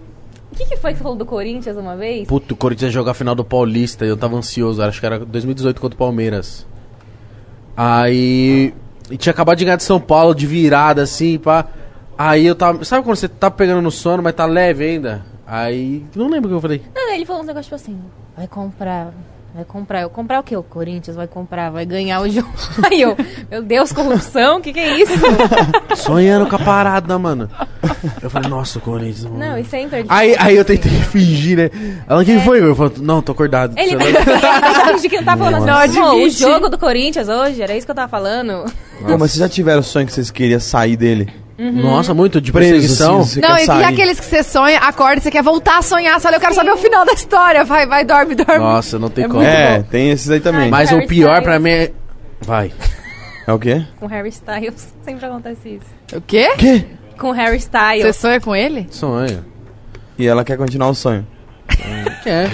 o 0.51 0.55
que, 0.55 0.65
que 0.65 0.77
foi 0.77 0.91
que 0.91 0.97
você 0.97 1.03
falou 1.03 1.17
do 1.17 1.25
Corinthians 1.25 1.77
uma 1.77 1.95
vez? 1.95 2.27
Puto, 2.27 2.53
o 2.53 2.57
Corinthians 2.57 2.89
ia 2.89 2.93
jogar 2.93 3.11
a 3.11 3.13
final 3.13 3.35
do 3.35 3.43
Paulista 3.43 4.05
e 4.05 4.09
eu 4.09 4.17
tava 4.17 4.35
ansioso, 4.35 4.81
acho 4.81 4.99
que 4.99 5.05
era 5.05 5.19
2018 5.19 5.79
contra 5.79 5.95
o 5.95 5.97
Palmeiras. 5.97 6.65
Aí. 7.75 8.73
E 9.09 9.17
tinha 9.17 9.31
acabado 9.31 9.57
de 9.57 9.65
ganhar 9.65 9.77
de 9.77 9.83
São 9.83 9.99
Paulo 9.99 10.33
de 10.33 10.47
virada, 10.47 11.03
assim, 11.03 11.37
pá. 11.37 11.65
Aí 12.17 12.45
eu 12.45 12.55
tava. 12.55 12.83
Sabe 12.83 13.03
quando 13.03 13.15
você 13.15 13.27
tá 13.27 13.51
pegando 13.51 13.81
no 13.81 13.91
sono, 13.91 14.23
mas 14.23 14.33
tá 14.33 14.45
leve 14.45 14.83
ainda? 14.83 15.23
Aí. 15.45 16.03
Não 16.15 16.27
lembro 16.27 16.47
o 16.47 16.51
que 16.51 16.55
eu 16.57 16.61
falei. 16.61 16.81
Não, 16.93 17.13
ele 17.13 17.25
falou 17.25 17.41
uns 17.41 17.47
negócios 17.47 17.67
tipo 17.67 17.75
assim, 17.75 18.01
vai 18.35 18.47
comprar, 18.47 19.13
vai 19.57 19.65
comprar. 19.65 20.01
Eu 20.01 20.09
comprar 20.09 20.39
o 20.39 20.43
quê? 20.43 20.55
O 20.55 20.61
Corinthians 20.61 21.15
vai 21.17 21.27
comprar, 21.27 21.71
vai 21.71 21.83
ganhar 21.85 22.21
o 22.21 22.29
jogo. 22.29 22.47
Aí 22.89 23.01
eu, 23.01 23.17
meu 23.49 23.63
Deus, 23.63 23.91
corrupção, 23.91 24.59
o 24.59 24.61
que 24.61 24.71
que 24.71 24.79
é 24.79 24.99
isso? 25.01 25.13
Sonhando 25.97 26.47
com 26.47 26.55
a 26.55 26.59
parada, 26.59 27.17
mano. 27.17 27.49
Eu 28.21 28.29
falei, 28.29 28.49
nossa, 28.49 28.77
o 28.77 28.81
Corinthians. 28.81 29.23
Mano. 29.25 29.37
Não, 29.39 29.57
e 29.57 29.63
sempre... 29.65 30.05
Aí, 30.07 30.35
aí 30.37 30.55
eu 30.55 30.63
tentei 30.63 30.91
fingir, 31.09 31.57
né? 31.57 31.69
Ela, 32.07 32.23
quem 32.23 32.39
foi? 32.41 32.61
Eu 32.61 32.75
falei, 32.75 32.93
não, 32.99 33.21
tô 33.21 33.31
acordado. 33.31 33.73
Ele 33.77 33.97
Você 33.97 34.03
ele 34.05 34.93
fingiu 34.93 35.09
que 35.09 35.17
não 35.17 35.23
tava 35.23 35.43
falando 35.45 35.65
Não, 35.65 35.77
assim, 35.77 35.99
"Pô, 35.99 36.05
o 36.05 36.11
admite. 36.11 36.39
jogo 36.39 36.69
do 36.69 36.77
Corinthians 36.77 37.27
hoje, 37.27 37.61
era 37.61 37.75
isso 37.75 37.85
que 37.87 37.91
eu 37.91 37.95
tava 37.95 38.07
falando. 38.09 38.65
Pô, 39.01 39.17
mas 39.17 39.31
vocês 39.31 39.35
já 39.39 39.49
tiveram 39.49 39.81
sonho 39.81 40.05
que 40.05 40.13
vocês 40.13 40.29
queriam 40.29 40.59
sair 40.59 40.95
dele? 40.95 41.29
Nossa, 41.57 42.13
muito 42.13 42.39
de 42.39 42.51
Preso, 42.51 42.71
perseguição. 42.73 43.19
assim, 43.21 43.41
você 43.41 43.41
Não, 43.41 43.57
e, 43.57 43.65
e 43.65 43.83
aqueles 43.83 44.19
que 44.19 44.25
você 44.27 44.43
sonha, 44.43 44.77
acorda, 44.77 45.19
você 45.21 45.31
quer 45.31 45.41
voltar 45.41 45.79
a 45.79 45.81
sonhar, 45.81 46.21
só 46.21 46.29
eu 46.29 46.39
quero 46.39 46.53
saber 46.53 46.71
o 46.71 46.77
final 46.77 47.03
da 47.03 47.13
história. 47.13 47.63
Vai, 47.63 47.87
vai, 47.87 48.05
dorme, 48.05 48.35
dorme. 48.35 48.59
Nossa, 48.59 48.99
não 48.99 49.09
tem 49.09 49.25
É 49.25 49.27
como. 49.27 49.41
É, 49.41 49.81
tem 49.89 50.11
esses 50.11 50.29
aí 50.29 50.39
também. 50.39 50.65
Ai, 50.65 50.69
Mas 50.69 50.91
o 50.91 51.05
pior 51.07 51.29
Styles. 51.39 51.43
pra 51.43 51.59
mim 51.59 51.69
é. 51.71 51.91
Vai. 52.41 52.71
É 53.47 53.51
o 53.53 53.57
quê? 53.57 53.83
Com 53.99 54.05
Harry 54.07 54.29
Styles, 54.29 54.93
sempre 55.03 55.25
acontece 55.25 55.69
isso. 55.69 56.15
O 56.17 56.21
quê? 56.21 56.49
Quê? 56.57 56.85
Com 57.17 57.31
Harry 57.31 57.59
Você 57.59 57.69
Styles. 57.75 58.15
sonha 58.17 58.39
com 58.39 58.55
ele? 58.55 58.87
Sonho. 58.91 59.43
E 60.19 60.27
ela 60.27 60.43
quer 60.43 60.57
continuar 60.57 60.89
o 60.89 60.95
sonho. 60.95 61.25
É. 62.25 62.49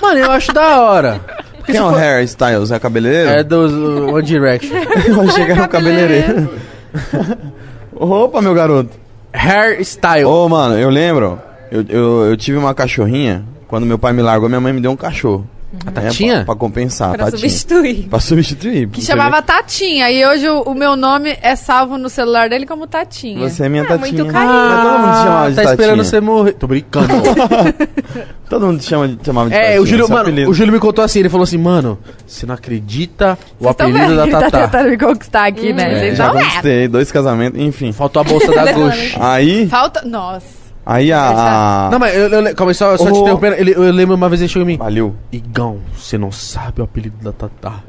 Mano, 0.00 0.18
eu 0.20 0.30
acho 0.30 0.52
da 0.52 0.80
hora. 0.82 1.20
Quem 1.66 1.76
é 1.76 1.82
o 1.82 1.90
Harry 1.90 2.24
Styles? 2.24 2.70
É 2.70 2.78
cabeleireiro? 2.78 3.30
É 3.30 3.42
do 3.42 3.68
do 3.68 4.14
One 4.14 4.22
Direction. 4.22 4.74
Vai 5.14 5.28
chegar 5.30 5.56
no 5.56 5.68
cabeleireiro. 5.68 6.50
Opa, 7.98 8.40
meu 8.40 8.54
garoto. 8.54 8.90
Hairstyle. 9.32 10.24
Ô, 10.24 10.48
mano, 10.48 10.78
eu 10.78 10.88
lembro. 10.88 11.38
Eu, 11.70 11.84
eu, 11.88 12.24
eu 12.26 12.36
tive 12.36 12.56
uma 12.56 12.72
cachorrinha. 12.72 13.44
Quando 13.66 13.84
meu 13.84 13.98
pai 13.98 14.12
me 14.12 14.22
largou, 14.22 14.48
minha 14.48 14.60
mãe 14.60 14.72
me 14.72 14.80
deu 14.80 14.90
um 14.90 14.96
cachorro. 14.96 15.46
A 15.86 15.90
É, 15.90 15.92
Tatinha? 15.92 16.34
pra, 16.36 16.44
pra 16.46 16.54
compensar, 16.56 17.08
Pra 17.10 17.24
Tatinha. 17.26 17.38
substituir. 17.40 18.08
Pra 18.08 18.18
substituir. 18.20 18.88
Que 18.88 19.02
chamava 19.02 19.42
Tatinha. 19.42 20.10
E 20.10 20.24
hoje 20.26 20.48
o, 20.48 20.62
o 20.62 20.74
meu 20.74 20.96
nome 20.96 21.36
é 21.42 21.54
salvo 21.56 21.98
no 21.98 22.08
celular 22.08 22.48
dele 22.48 22.64
como 22.64 22.86
Tatinha. 22.86 23.46
Você 23.48 23.64
é 23.66 23.68
minha 23.68 23.82
É, 23.82 23.86
Tatinha. 23.86 24.24
muito 24.24 24.32
carinho. 24.32 24.52
Mas 24.52 24.82
todo 24.82 24.98
mundo 24.98 25.12
te 25.12 25.22
chamava 25.24 25.50
de 25.50 25.56
tá 25.56 25.62
esperando 25.64 25.88
Tatinha. 25.96 26.04
você 26.04 26.20
morrer. 26.20 26.52
Tô 26.52 26.66
brincando. 26.66 27.08
Todo 28.48 28.66
mundo 28.66 28.78
te 28.80 28.86
chama 28.86 29.08
de, 29.08 29.18
chamava 29.24 29.50
de 29.50 29.54
é, 29.56 29.60
Tatinha. 29.60 29.82
o 29.82 29.86
Júlio, 29.86 30.08
mano, 30.08 30.22
apelido. 30.22 30.50
o 30.50 30.54
Júlio 30.54 30.72
me 30.72 30.78
contou 30.80 31.04
assim, 31.04 31.18
ele 31.18 31.28
falou 31.28 31.44
assim, 31.44 31.58
mano, 31.58 31.98
você 32.26 32.46
não 32.46 32.54
acredita 32.54 33.38
o 33.60 33.64
Vocês 33.64 33.72
apelido 33.72 34.16
da 34.16 34.22
que 34.22 34.28
ele 34.30 34.40
tá 34.40 34.50
Tatá. 34.50 34.68
tentando 34.68 34.88
me 34.90 34.96
conquistar 34.98 35.46
aqui, 35.48 35.72
né? 35.74 36.08
É, 36.08 36.14
já 36.14 36.28
não 36.32 36.40
é. 36.40 36.44
conquistei, 36.44 36.88
dois 36.88 37.12
casamentos, 37.12 37.60
enfim. 37.60 37.92
Faltou 37.92 38.20
a 38.20 38.24
bolsa 38.24 38.50
da 38.52 38.72
Gauche. 38.72 39.16
Aí, 39.20 39.68
Falta. 39.68 40.00
Nossa. 40.02 40.67
Aí 40.88 41.12
a... 41.12 41.86
a- 41.86 41.90
Não, 41.92 41.98
mas 41.98 42.14
eu, 42.16 42.28
eu, 42.28 42.54
calma 42.56 42.70
aí, 42.70 42.74
só, 42.74 42.96
só 42.96 43.10
te 43.12 43.18
interrompendo. 43.18 43.54
Ele, 43.56 43.72
eu 43.72 43.92
lembro 43.92 44.14
uma 44.16 44.28
vez 44.28 44.40
ele 44.40 44.48
chegou 44.48 44.64
em 44.68 44.72
mim. 44.72 44.78
Valeu. 44.78 45.14
Igão, 45.30 45.78
você 45.96 46.16
não 46.18 46.32
sabe 46.32 46.80
o 46.80 46.84
apelido 46.84 47.16
da 47.22 47.32
Tatá. 47.32 47.80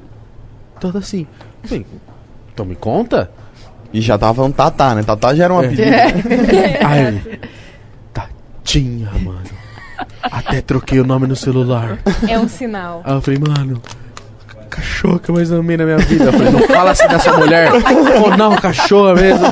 Todo 0.80 0.98
assim. 0.98 1.26
Eu 1.64 1.70
falei, 1.70 1.86
então 2.54 2.66
me 2.66 2.76
conta. 2.76 3.32
E 3.92 4.02
já 4.02 4.18
tava 4.18 4.36
falando 4.36 4.54
Tatá, 4.54 4.94
né? 4.94 5.02
Tatá 5.04 5.34
já 5.34 5.46
era 5.46 5.54
um 5.54 5.60
apelido. 5.60 5.82
Aí 6.86 7.06
ele, 7.08 7.40
Tatinha, 8.14 9.10
mano. 9.24 9.40
Até 10.22 10.62
troquei 10.62 11.00
o 11.00 11.04
nome 11.06 11.26
no 11.28 11.36
celular. 11.36 11.98
É 12.28 12.38
um 12.38 12.48
sinal. 12.48 13.02
Aí 13.04 13.14
eu 13.16 13.22
falei, 13.22 13.40
mano, 13.40 13.82
cachorro 14.70 15.20
que 15.20 15.30
eu 15.30 15.36
mais 15.36 15.52
amei 15.52 15.76
na 15.78 15.86
minha 15.86 15.98
vida. 15.98 16.26
Eu 16.26 16.34
falei, 16.34 16.52
não 16.52 16.68
fala 16.68 16.92
assim 16.92 17.08
dessa 17.08 17.36
mulher. 17.38 17.70
Ou 18.24 18.38
não, 18.38 18.56
cachorra 18.56 19.16
mesmo. 19.16 19.46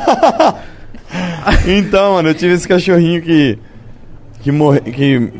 Então, 1.67 2.13
mano, 2.13 2.29
eu 2.29 2.35
tive 2.35 2.53
esse 2.53 2.67
cachorrinho 2.67 3.21
que. 3.21 3.57
Que 4.41 4.51
morreu. 4.51 4.81
Que. 4.81 5.31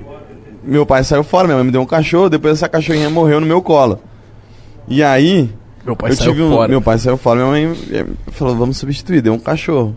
Meu 0.64 0.86
pai 0.86 1.04
saiu 1.04 1.24
fora, 1.24 1.48
minha 1.48 1.58
mãe 1.58 1.66
me 1.66 1.72
deu 1.72 1.82
um 1.82 1.86
cachorro, 1.86 2.30
depois 2.30 2.54
essa 2.54 2.68
cachorrinha 2.68 3.10
morreu 3.10 3.40
no 3.40 3.46
meu 3.46 3.62
colo. 3.62 4.00
E 4.88 5.02
aí. 5.02 5.50
Meu 5.86 5.96
pai 5.96 6.12
eu 6.12 6.16
saiu 6.16 6.32
tive 6.32 6.44
um, 6.44 6.52
fora. 6.52 6.68
Meu 6.68 6.82
pai 6.82 6.98
saiu 6.98 7.18
fora, 7.18 7.40
minha 7.40 7.50
mãe 7.70 7.78
eh, 7.92 8.06
falou, 8.32 8.56
vamos 8.56 8.78
substituir, 8.78 9.22
deu 9.22 9.34
um 9.34 9.40
cachorro. 9.40 9.96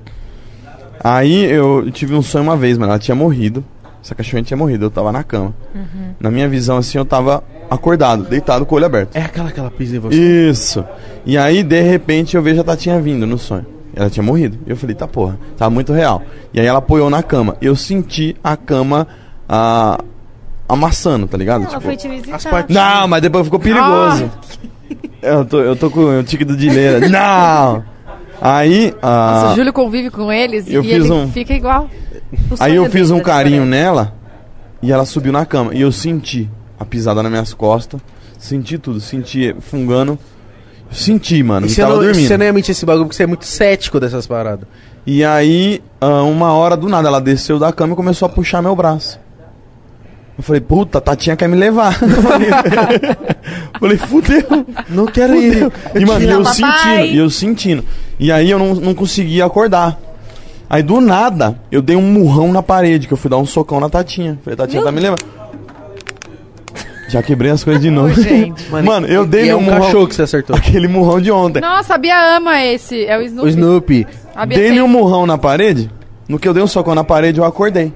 Aí 1.03 1.45
eu 1.45 1.91
tive 1.91 2.15
um 2.15 2.23
sonho 2.23 2.45
uma 2.45 2.57
vez, 2.57 2.79
mano, 2.79 2.93
ela 2.93 2.99
tinha 3.01 3.15
morrido. 3.15 3.65
Essa 4.03 4.15
cachorrinha 4.15 4.45
tinha 4.45 4.57
morrido, 4.57 4.87
eu 4.87 4.91
tava 4.91 5.11
na 5.11 5.25
cama. 5.25 5.55
Na 6.21 6.31
minha 6.31 6.49
visão, 6.49 6.79
assim, 6.79 6.97
eu 6.97 7.05
tava 7.05 7.43
acordado, 7.69 8.25
deitado 8.25 8.65
com 8.65 8.75
o 8.75 8.77
olho 8.77 8.87
aberto. 8.87 9.17
É 9.17 9.23
aquela 9.23 9.51
que 9.51 9.59
ela 9.59 9.71
pisa 9.71 9.97
em 9.97 9.99
você. 9.99 10.17
Isso. 10.17 10.85
E 11.27 11.37
aí, 11.37 11.63
de 11.63 11.81
repente, 11.81 12.37
eu 12.37 12.43
vejo 12.43 12.61
a 12.61 12.65
Tatinha 12.65 13.01
vindo 13.01 13.27
no 13.27 13.39
sonho. 13.39 13.67
Ela 13.95 14.09
tinha 14.11 14.23
morrido. 14.23 14.59
Eu 14.67 14.77
falei, 14.77 14.95
tá 14.95 15.07
porra, 15.09 15.39
tá 15.57 15.69
muito 15.69 15.93
real. 15.93 16.23
E 16.55 16.61
aí 16.61 16.67
ela 16.67 16.79
apoiou 16.79 17.11
na 17.11 17.23
cama. 17.23 17.57
Eu 17.61 17.75
senti 17.75 18.37
a 18.43 18.57
cama 18.57 19.07
ah, 19.49 19.99
amassando, 20.69 21.27
tá 21.27 21.37
ligado? 21.37 21.63
Ela 21.63 21.71
Tipo, 21.71 21.81
foi 21.83 21.97
te 21.97 22.09
visitar. 22.09 22.37
as 22.37 22.45
partes- 22.45 22.75
Não, 22.75 23.09
mas 23.09 23.21
depois 23.23 23.45
ficou 23.45 23.59
perigoso. 23.59 24.31
Eu, 25.23 25.45
tô, 25.45 25.61
eu 25.61 25.77
tô 25.77 25.91
com 25.91 26.19
o 26.19 26.23
tique 26.23 26.45
do 26.45 26.57
dileira. 26.57 27.09
Não! 27.09 27.85
Aí. 28.41 28.95
ah, 29.03 29.33
Nossa, 29.43 29.53
o 29.53 29.57
Júlio 29.57 29.73
convive 29.73 30.09
com 30.11 30.33
eles 30.33 30.67
eu 30.67 30.81
e 30.83 30.85
fiz 30.85 30.95
ele 31.05 31.13
um- 31.13 31.29
fica 31.31 31.53
igual. 31.53 31.91
Aí 32.59 32.77
eu 32.77 32.89
fiz 32.89 33.11
um 33.11 33.19
tá 33.19 33.25
carinho 33.25 33.65
diferente. 33.65 33.71
nela 33.71 34.15
e 34.83 34.91
ela 34.93 35.05
subiu 35.05 35.33
na 35.33 35.45
cama. 35.45 35.75
E 35.75 35.81
eu 35.83 35.93
senti 35.93 36.49
a 36.79 36.85
pisada 36.85 37.23
nas 37.23 37.31
minhas 37.31 37.53
costas. 37.53 38.01
Senti 38.39 38.79
tudo. 38.79 38.99
Senti 39.01 39.55
fungando. 39.61 40.19
Senti, 40.91 41.43
mano. 41.43 41.67
E 41.67 41.71
você 41.71 41.81
tava 41.81 41.95
não, 41.95 42.03
dormindo. 42.03 42.27
você 42.27 42.37
não 42.37 42.45
ia 42.45 42.53
mentir 42.53 42.73
esse 42.73 42.85
bagulho 42.85 43.07
porque 43.07 43.17
você 43.17 43.23
é 43.23 43.27
muito 43.27 43.47
cético 43.47 44.01
dessas 44.01 44.27
paradas. 44.27 44.67
E 45.07 45.25
aí, 45.25 45.83
ah, 46.01 46.23
uma 46.23 46.53
hora 46.53 46.77
do 46.77 46.89
nada, 46.89 47.09
ela 47.09 47.21
desceu 47.21 47.59
da 47.59 47.73
cama 47.73 47.93
e 47.93 47.97
começou 47.97 48.27
a 48.27 48.29
puxar 48.29 48.61
meu 48.61 48.75
braço. 48.75 49.19
Eu 50.37 50.43
falei, 50.43 50.61
puta, 50.61 51.01
Tatinha 51.01 51.37
quer 51.37 51.49
me 51.49 51.57
levar. 51.57 51.97
falei, 53.79 53.97
fudeu. 53.99 54.43
Não 54.89 55.07
quero 55.07 55.35
ir. 55.35 55.71
E, 55.95 56.05
mano, 56.05 56.25
eu 56.25 56.43
Papai. 56.43 56.55
sentindo, 56.55 57.05
e 57.07 57.19
eu 57.19 57.31
sentindo. 57.31 57.85
E 58.19 58.33
aí 58.33 58.51
eu 58.51 58.59
não, 58.59 58.75
não 58.75 58.95
conseguia 58.95 59.45
acordar. 59.45 59.99
Aí 60.69 60.83
do 60.83 61.01
nada, 61.01 61.59
eu 61.71 61.83
dei 61.83 61.97
um 61.97 62.03
murrão 62.03 62.53
na 62.53 62.63
parede, 62.63 63.07
que 63.07 63.13
eu 63.13 63.17
fui 63.19 63.31
dar 63.31 63.39
um 63.39 63.47
socão 63.47 63.81
na 63.81 63.91
Tatinha. 63.91 64.39
Falei, 64.45 64.57
Tatinha, 64.57 64.83
tá 64.83 64.93
me 64.93 65.01
levando? 65.01 65.25
Já 67.11 67.23
quebrei 67.23 67.51
as 67.51 67.65
coisas 67.65 67.83
de 67.83 67.91
novo. 67.91 68.15
gente. 68.21 68.71
Mano, 68.71 69.07
eu 69.07 69.25
e 69.25 69.27
dei 69.27 69.43
é 69.43 69.45
meu 69.47 69.59
um 69.59 69.63
murrão. 69.63 69.81
cachorro 69.81 70.07
que 70.09 70.15
você 70.15 70.23
acertou. 70.23 70.55
Aquele 70.57 70.87
murrão 70.89 71.21
de 71.21 71.31
ontem. 71.31 71.61
Nossa, 71.61 71.95
a 71.95 71.99
Bia 71.99 72.37
ama 72.37 72.63
esse. 72.65 73.05
É 73.05 73.19
o 73.19 73.23
Snoopy. 73.23 73.47
O 73.47 73.49
Snoopy. 73.51 74.07
A 74.35 74.47
Bia 74.47 74.59
Dei-lhe 74.59 74.75
tem. 74.75 74.83
um 74.83 74.89
murrão 74.89 75.27
na 75.27 75.37
parede. 75.37 75.91
No 76.29 76.39
que 76.39 76.47
eu 76.49 76.55
dei 76.55 76.63
um 76.63 76.67
socão 76.69 76.95
na 76.95 77.03
parede, 77.03 77.39
eu 77.41 77.45
acordei. 77.45 77.93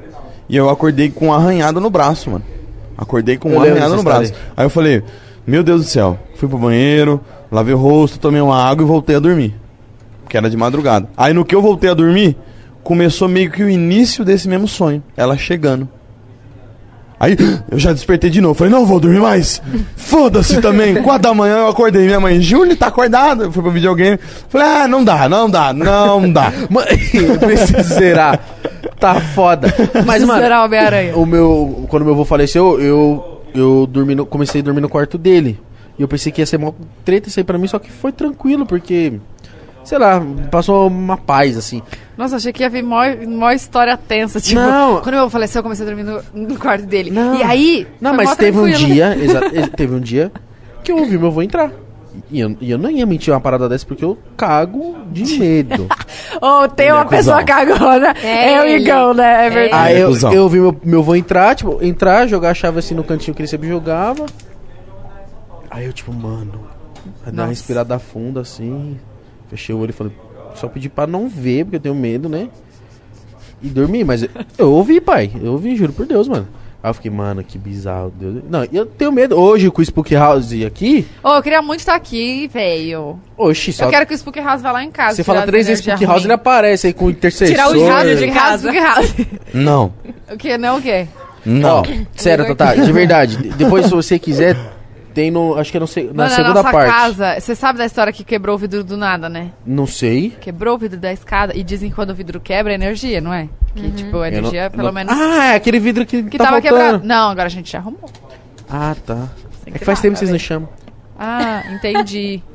E 0.49 0.57
eu 0.57 0.69
acordei 0.69 1.09
com 1.11 1.29
um 1.29 1.33
arranhado 1.33 1.81
no 1.81 1.89
braço, 1.89 2.31
mano. 2.31 2.45
Acordei 2.99 3.37
com 3.37 3.51
um 3.51 3.53
Eu 3.55 3.61
lembro 3.61 3.73
arranhado 3.79 3.91
dessa 3.93 4.03
no 4.03 4.03
braço. 4.09 4.23
história 4.25 4.49
Aí 4.57 4.65
eu 4.67 4.71
falei, 4.71 5.03
meu 5.47 5.63
Deus 5.63 5.83
do 5.83 5.89
céu. 5.89 6.19
Fui 6.37 6.49
pro 6.49 6.59
banheiro, 6.59 7.21
lavei 7.51 7.73
o 7.75 7.79
rosto, 7.79 8.19
tomei 8.19 8.41
uma 8.41 8.57
água 8.63 8.85
e 8.85 8.87
voltei 8.87 9.15
a 9.17 9.21
dormir. 9.21 9.55
Que 10.29 10.37
era 10.37 10.51
de 10.51 10.57
madrugada. 10.57 11.09
Aí 11.17 11.33
no 11.33 11.45
que 11.45 11.55
eu 11.55 11.63
voltei 11.63 11.89
a 11.91 11.95
dormir, 11.95 12.37
começou 12.83 13.29
meio 13.29 13.51
que 13.51 13.63
o 13.63 13.71
início 13.71 14.25
desse 14.25 14.49
mesmo 14.49 14.67
sonho. 14.67 15.03
Ela 15.17 15.37
chegando. 15.37 15.89
Aí 17.25 17.37
eu 17.71 17.79
já 17.79 17.93
despertei 17.93 18.29
de 18.31 18.41
novo. 18.41 18.55
Falei, 18.55 18.73
não 18.73 18.85
vou 18.85 19.01
dormir 19.01 19.21
mais. 19.21 19.63
Foda-se 19.97 20.61
também. 20.61 20.95
Quatro 21.03 21.23
da 21.23 21.35
manhã 21.35 21.57
eu 21.59 21.69
acordei. 21.69 22.05
Minha 22.07 22.21
mãe, 22.21 22.41
Júlio, 22.41 22.77
tá 22.77 22.89
acordado? 22.89 23.45
Eu 23.45 23.53
fui 23.53 23.63
pro 23.63 23.73
videogame. 23.73 24.19
Falei, 24.49 24.67
ah, 24.67 24.89
não 24.89 25.03
dá, 25.03 25.29
não 25.29 25.49
dá, 25.49 25.73
não 25.73 26.31
dá. 26.31 26.53
Mano, 26.71 26.87
eu 27.15 27.39
preciso 27.39 27.95
zerar. 27.95 28.39
Tá 29.01 29.21
foda. 29.21 29.73
Mas, 30.07 30.23
mano, 30.25 30.41
o 30.47 30.65
Homem-Aranha. 30.65 31.17
o 31.17 31.27
meu. 31.27 31.87
Quando 31.89 32.05
meu 32.05 32.15
avô 32.15 32.25
faleceu, 32.25 32.81
eu. 32.81 33.41
Eu 33.55 33.87
dormi 33.87 34.15
no- 34.15 34.27
comecei 34.27 34.61
a 34.61 34.65
dormir 34.65 34.81
no 34.81 34.89
quarto 34.89 35.17
dele. 35.17 35.59
E 35.99 36.03
eu 36.03 36.09
pensei 36.09 36.33
que 36.33 36.41
ia 36.43 36.47
ser 36.47 36.57
uma 36.57 36.75
treta 37.05 37.29
isso 37.29 37.39
aí 37.39 37.45
pra 37.45 37.57
mim, 37.57 37.67
só 37.69 37.79
que 37.79 37.91
foi 37.91 38.11
tranquilo, 38.13 38.67
porque. 38.67 39.15
Sei 39.85 39.99
lá, 39.99 40.21
passou 40.51 40.87
uma 40.89 41.17
paz, 41.17 41.57
assim. 41.59 41.83
Nossa, 42.17 42.37
achei 42.37 42.53
que 42.53 42.63
ia 42.63 42.71
vir 42.71 42.83
mó, 42.83 43.03
mó 43.29 43.51
história 43.51 43.97
tensa. 43.97 44.41
Tipo, 44.41 44.61
Não. 44.61 45.01
quando 45.01 45.15
eu 45.17 45.29
faleceu, 45.29 45.59
eu 45.59 45.63
comecei 45.63 45.85
a 45.85 45.89
dormir 45.89 46.05
no, 46.05 46.23
no 46.33 46.59
quarto 46.59 46.87
dele. 46.87 47.11
Não. 47.11 47.35
E 47.37 47.43
aí. 47.43 47.87
Não, 48.01 48.15
mas 48.15 48.35
teve 48.35 48.59
um 48.59 48.71
dia, 48.71 49.15
exa- 49.21 49.69
teve 49.77 49.95
um 49.95 50.01
dia 50.01 50.33
que 50.83 50.91
eu 50.91 50.97
ouvi 50.99 51.19
meu 51.19 51.29
avô 51.29 51.43
entrar. 51.43 51.71
E 52.31 52.39
eu, 52.41 52.57
e 52.61 52.71
eu 52.71 52.79
não 52.79 52.89
ia 52.91 53.05
mentir 53.05 53.35
uma 53.35 53.41
parada 53.41 53.69
dessa 53.69 53.85
porque 53.85 54.05
eu 54.05 54.17
cago 54.37 54.97
de 55.11 55.25
medo. 55.39 55.89
Ou 56.41 56.69
tem 56.69 56.87
Ele 56.87 56.93
é 56.93 56.95
uma 56.95 57.05
pessoa 57.07 57.43
cagona. 57.43 58.15
É 58.23 58.53
É, 58.55 58.63
o. 58.63 58.67
Igão, 58.69 59.13
né? 59.13 59.47
É 59.47 59.51
verdade. 59.51 59.83
Aí 59.89 59.97
é 59.97 60.03
eu, 60.05 60.33
eu 60.33 60.43
ouvi 60.45 60.61
meu, 60.61 60.81
meu 60.85 61.17
entrar, 61.17 61.55
tipo, 61.57 61.79
entrar, 61.85 62.27
jogar 62.29 62.51
a 62.51 62.55
chave 62.55 62.79
assim 62.79 62.95
no 62.95 63.03
cantinho 63.05 63.35
que 63.35 63.43
ele 63.43 63.49
sempre 63.49 63.69
jogava. 63.69 64.25
Aí 65.71 65.85
eu, 65.87 65.93
tipo, 65.93 66.13
mano, 66.13 66.69
dar 67.27 67.43
uma 67.43 67.49
respirada 67.49 67.99
funda 67.99 68.41
assim. 68.41 68.97
Fechei 69.55 69.75
o 69.75 69.79
olho 69.79 69.91
e 69.91 69.93
falei, 69.93 70.13
só 70.57 70.67
pedi 70.69 70.89
pra 70.89 71.07
não 71.07 71.29
ver, 71.29 71.65
porque 71.65 71.77
eu 71.77 71.81
tenho 71.81 71.95
medo, 71.95 72.29
né? 72.29 72.49
E 73.63 73.69
dormi, 73.69 74.03
mas 74.05 74.23
eu, 74.23 74.29
eu 74.59 74.73
ouvi, 74.73 75.01
pai. 75.01 75.31
Eu 75.43 75.53
ouvi, 75.53 75.77
juro 75.77 75.93
por 75.93 76.07
Deus, 76.07 76.27
mano. 76.29 76.47
Aí 76.83 76.91
eu 76.91 76.95
fiquei, 76.95 77.11
mano, 77.11 77.43
que 77.43 77.57
bizarro. 77.57 78.13
Deus. 78.15 78.43
Não, 78.51 78.67
eu 78.71 78.85
tenho 78.85 79.11
medo. 79.11 79.37
Hoje 79.41 79.71
com 79.71 79.81
o 79.81 79.85
Spook 79.85 80.13
House 80.15 80.53
aqui, 80.67 81.07
Ô, 81.23 81.31
eu 81.37 81.43
queria 81.43 81.63
muito 81.63 81.81
estar 81.81 81.95
aqui, 81.95 82.47
velho. 82.53 83.19
oxi, 83.39 83.73
só. 83.73 83.85
Eu 83.87 83.91
quero 83.91 84.05
que 84.07 84.13
o 84.13 84.17
Spook 84.19 84.39
House 84.41 84.61
vá 84.61 84.71
lá 84.73 84.85
em 84.85 84.91
casa. 84.91 85.17
Você 85.17 85.25
fala 85.25 85.43
três 85.47 85.67
vezes 85.67 85.83
Spook 85.83 86.05
House, 86.05 86.17
ruim. 86.17 86.25
ele 86.27 86.33
aparece 86.35 86.89
aí 86.89 86.93
com 86.93 87.07
o 87.07 87.11
intercessor. 87.11 87.55
Tirar 87.55 87.71
o 87.71 87.87
House, 87.89 88.05
de 88.05 88.15
Spook 88.17 88.35
House, 88.39 88.61
Spook 88.61 88.79
House. 88.79 89.15
Não, 89.55 89.93
O 90.31 90.37
que? 90.37 90.59
Não 90.59 90.79
o 90.79 90.83
quê? 90.83 91.07
não. 91.47 91.83
Sério, 92.15 92.55
Tata, 92.55 92.83
de 92.83 92.93
verdade. 92.93 93.37
de- 93.39 93.49
Depois, 93.51 93.87
se 93.87 93.91
você 93.93 94.19
quiser, 94.19 94.55
tem 95.15 95.31
no. 95.31 95.55
Acho 95.57 95.71
que 95.71 95.77
é 95.77 95.81
no, 95.81 95.87
na 96.13 96.25
Mano, 96.25 96.31
segunda 96.35 96.55
nossa 96.63 96.71
parte. 96.73 96.91
casa, 96.93 97.41
você 97.41 97.55
sabe 97.55 97.79
da 97.79 97.87
história 97.87 98.13
que 98.13 98.25
quebrou 98.25 98.57
o 98.57 98.59
vidro 98.59 98.83
do 98.85 98.97
nada, 98.97 99.29
né? 99.29 99.53
Não 99.65 99.87
sei. 99.87 100.31
Quebrou 100.41 100.75
o 100.75 100.79
vidro 100.79 100.99
da 100.99 101.13
escada 101.13 101.53
e 101.57 101.63
dizem 101.63 101.89
que 101.89 101.95
quando 101.95 102.11
o 102.11 102.15
vidro 102.15 102.41
quebra 102.41 102.73
é 102.73 102.75
energia, 102.75 103.21
não 103.21 103.33
é? 103.33 103.49
Que 103.75 103.91
tipo, 103.93 104.19
a 104.19 104.29
Eu 104.29 104.33
não- 104.33 104.39
energia, 104.39 104.71
pelo 104.71 104.83
não- 104.85 104.93
menos. 104.93 105.13
Ah, 105.17 105.53
é 105.53 105.55
aquele 105.57 105.79
vidro 105.79 106.05
que, 106.05 106.23
que 106.25 106.37
tá 106.37 106.45
tava 106.45 106.61
faltando. 106.61 106.83
quebrado. 106.83 107.07
Não, 107.07 107.31
agora 107.31 107.47
a 107.47 107.51
gente 107.51 107.71
já 107.73 107.79
arrumou. 107.79 108.11
Ah, 108.69 108.95
tá. 109.07 109.29
É 109.67 109.71
que 109.79 109.85
faz 109.85 110.01
tempo 110.01 110.13
que 110.15 110.19
vocês 110.19 110.31
não 110.31 110.39
chamam. 110.39 110.69
Ah, 111.19 111.63
entendi. 111.73 112.43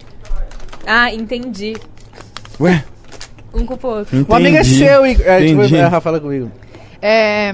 Ah, 0.87 1.13
entendi. 1.13 1.75
Ué, 2.59 2.83
Um 3.53 3.65
com 3.65 3.73
o 3.73 3.91
outro. 3.91 4.15
entendi. 4.17 4.31
O 4.31 4.35
amigo 4.35 4.57
é 4.57 4.63
seu, 4.63 5.05
Igor. 5.05 5.25
É, 5.27 5.39
tipo, 5.45 5.59
Entendi. 5.61 5.75
é, 5.75 5.81
a 5.83 5.89
Rafa 5.89 6.01
fala 6.01 6.19
comigo. 6.19 6.51
É, 7.01 7.53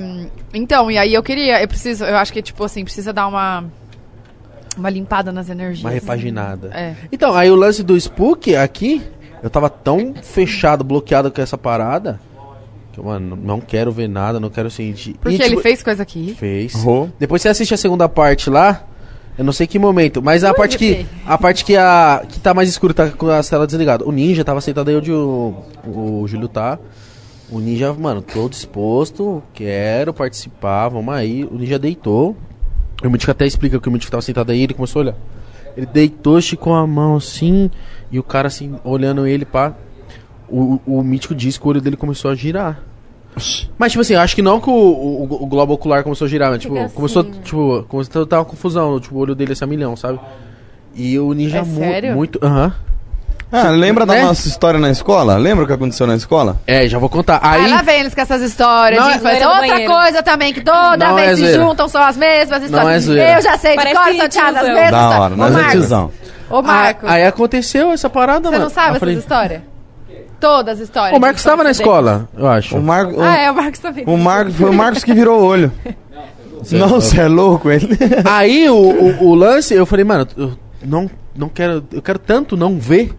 então, 0.53 0.89
e 0.89 0.97
aí 0.97 1.13
eu 1.13 1.21
queria, 1.23 1.61
eu 1.61 1.67
preciso, 1.67 2.05
eu 2.05 2.15
acho 2.17 2.31
que 2.31 2.41
tipo 2.41 2.63
assim, 2.63 2.83
precisa 2.83 3.11
dar 3.11 3.27
uma 3.27 3.65
uma 4.77 4.90
limpada 4.90 5.31
nas 5.31 5.49
energias. 5.49 5.83
Uma 5.83 5.91
repaginada. 5.91 6.69
É. 6.74 6.95
Então, 7.11 7.33
aí 7.35 7.49
o 7.49 7.56
lance 7.56 7.83
do 7.83 7.95
Spook 7.95 8.56
aqui, 8.56 9.01
eu 9.41 9.49
tava 9.49 9.69
tão 9.69 10.13
fechado, 10.22 10.83
bloqueado 10.83 11.31
com 11.31 11.41
essa 11.41 11.58
parada, 11.58 12.19
que 12.91 12.99
eu, 12.99 13.03
mano, 13.03 13.35
não 13.35 13.59
quero 13.59 13.91
ver 13.91 14.08
nada, 14.08 14.40
não 14.40 14.49
quero 14.49 14.69
sentir. 14.72 15.15
Porque 15.22 15.38
E, 15.38 15.41
ele 15.41 15.49
tipo, 15.51 15.61
fez 15.61 15.83
coisa 15.83 16.03
aqui. 16.03 16.35
Fez. 16.38 16.74
Rô. 16.74 17.09
Depois 17.19 17.41
você 17.41 17.49
assiste 17.49 17.74
a 17.74 17.77
segunda 17.77 18.08
parte 18.08 18.49
lá. 18.49 18.83
Eu 19.38 19.43
não 19.43 19.51
sei 19.51 19.67
que 19.67 19.77
momento, 19.77 20.22
mas 20.22 20.45
a 20.45 20.53
parte 20.53 20.77
que 20.77 20.95
Fê. 20.95 21.06
a 21.25 21.38
parte 21.38 21.65
que 21.65 21.75
a 21.75 22.24
que 22.29 22.40
tá 22.40 22.53
mais 22.53 22.69
escura 22.69 22.93
tá 22.93 23.09
com 23.09 23.29
a 23.29 23.43
tela 23.43 23.67
desligada. 23.67 24.06
O 24.08 24.11
Ninja 24.11 24.45
tava 24.45 24.61
sentado 24.61 24.88
aí 24.88 24.95
onde 24.95 25.11
o, 25.11 25.53
o 25.85 26.25
Júlio 26.25 26.47
tá. 26.47 26.79
O 27.51 27.59
Ninja, 27.59 27.93
mano, 27.93 28.22
tô 28.22 28.47
disposto, 28.47 29.43
quero 29.53 30.13
participar, 30.13 30.88
vamos 30.88 31.13
aí. 31.13 31.43
O 31.43 31.56
Ninja 31.58 31.77
deitou. 31.77 32.35
O 33.03 33.10
Mítico 33.10 33.31
até 33.31 33.45
explica 33.45 33.79
que 33.79 33.88
o 33.90 33.92
Mítico 33.92 34.11
tava 34.11 34.22
sentado 34.22 34.51
aí, 34.51 34.61
ele 34.61 34.74
começou 34.74 35.01
a 35.01 35.03
olhar. 35.06 35.15
Ele 35.76 35.85
deitou, 35.85 36.40
esticou 36.40 36.74
a 36.74 36.88
mão 36.88 37.17
assim, 37.17 37.69
e 38.11 38.17
o 38.17 38.24
cara 38.24 38.47
assim, 38.47 38.76
olhando 38.83 39.28
ele, 39.28 39.45
pá. 39.45 39.74
O, 40.47 40.79
o 40.85 41.03
Mítico 41.03 41.35
disse 41.35 41.60
que 41.60 41.65
o 41.65 41.69
olho 41.69 41.81
dele 41.81 41.97
começou 41.97 42.31
a 42.31 42.35
girar. 42.35 42.81
Mas, 43.78 43.92
tipo 43.92 44.01
assim, 44.01 44.15
acho 44.15 44.33
que 44.35 44.42
não 44.42 44.61
que 44.61 44.69
o, 44.69 44.74
o, 44.74 45.44
o 45.44 45.45
globo 45.45 45.74
ocular 45.74 46.03
começou 46.03 46.26
a 46.26 46.29
girar, 46.29 46.51
mas, 46.51 46.61
tipo, 46.61 46.90
começou, 46.92 47.22
assim, 47.22 47.31
né? 47.31 47.38
tipo, 47.44 47.83
começou 47.90 48.22
a 48.22 48.26
dar 48.26 48.40
uma 48.40 48.45
confusão, 48.45 48.97
tipo, 48.99 49.15
o 49.15 49.17
olho 49.17 49.35
dele 49.35 49.51
assim 49.51 49.65
a 49.65 49.67
milhão, 49.67 49.95
sabe? 49.97 50.19
E 50.95 51.19
o 51.19 51.33
ninja 51.33 51.58
É 51.60 51.63
mu- 51.63 51.76
sério? 51.81 52.13
muito. 52.15 52.40
Aham. 52.42 52.74
Ah, 53.51 53.69
lembra 53.69 54.06
Né? 54.06 54.15
da 54.19 54.26
nossa 54.26 54.47
história 54.47 54.79
na 54.79 54.90
escola? 54.90 55.38
Lembra 55.38 55.63
o 55.63 55.67
que 55.67 55.74
aconteceu 55.74 56.06
na 56.08 56.15
escola? 56.15 56.58
É, 56.67 56.88
já 56.90 56.97
vou 56.97 57.08
contar. 57.10 57.40
Aí 57.42 57.65
Aí. 57.65 57.72
lá 57.72 57.81
vem 57.81 57.99
eles 58.01 58.13
com 58.13 58.19
essas 58.22 58.42
histórias 58.42 58.99
Não 58.99 59.08
de 59.08 59.13
é- 59.13 59.17
infância. 59.17 59.47
Outra 59.49 59.67
banheiro. 59.67 59.94
coisa 59.94 60.24
também, 60.24 60.53
que 60.53 60.61
toda 60.61 60.97
Não 60.97 61.15
vez 61.15 61.31
é 61.31 61.35
se 61.35 61.53
juntam, 61.53 61.88
são 61.88 62.01
as 62.01 62.17
mesmas 62.17 62.63
histórias. 62.63 62.92
é 62.92 62.99
zoeira. 62.99 63.33
Eu 63.38 63.42
já 63.42 63.58
sei 63.58 63.72
de 63.72 63.78
Parece 63.78 63.95
cor 63.95 64.03
salteadas, 64.15 64.56
as 64.56 64.61
tiozão. 64.65 64.74
mesmas 64.76 64.92
Da 64.92 65.19
hora, 65.19 65.35
nós 65.35 65.49
é 65.49 65.53
Marcos, 65.53 65.72
tiozão. 65.72 66.11
ô 66.49 66.61
Marcos, 66.61 67.10
Aí 67.10 67.26
aconteceu 67.26 67.92
essa 67.92 68.10
parada, 68.10 68.49
você 68.49 68.51
mano. 68.51 68.63
não 68.63 68.69
sabe 68.69 68.88
Eu 68.88 68.90
essas 68.92 68.99
falei, 68.99 69.15
histórias? 69.15 69.61
Todas 70.40 70.74
as 70.76 70.83
histórias. 70.83 71.17
O 71.17 71.22
Marcos 71.22 71.42
de 71.42 71.47
estava 71.47 71.63
na 71.63 71.72
escola, 71.72 72.28
eu 72.38 72.47
acho. 72.47 72.78
O 72.78 72.83
Marcos. 72.83 73.15
deles. 73.15 73.29
Ah, 73.29 73.38
é, 73.38 73.51
o 73.51 73.56
Marcos 73.56 73.79
também. 73.79 74.03
O 74.06 74.17
Marcos 74.17 74.56
foi 74.56 74.69
o 74.69 74.74
Marcos 74.74 75.03
que 75.03 75.13
virou 75.13 75.40
o 75.42 75.45
olho. 75.45 75.72
Não, 76.72 76.90
você 76.90 77.22
é 77.22 77.28
louco 77.28 77.69
ele. 77.72 77.88
Aí 78.26 78.67
o, 78.69 78.76
o, 78.76 79.28
o 79.29 79.35
lance, 79.35 79.74
eu 79.74 79.85
falei, 79.85 80.03
mano, 80.03 80.28
eu 80.35 80.53
não, 80.83 81.10
não 81.35 81.47
quero. 81.47 81.83
Eu 81.92 82.01
quero 82.01 82.19
tanto 82.19 82.58
não 82.58 82.78
ver. 82.79 83.13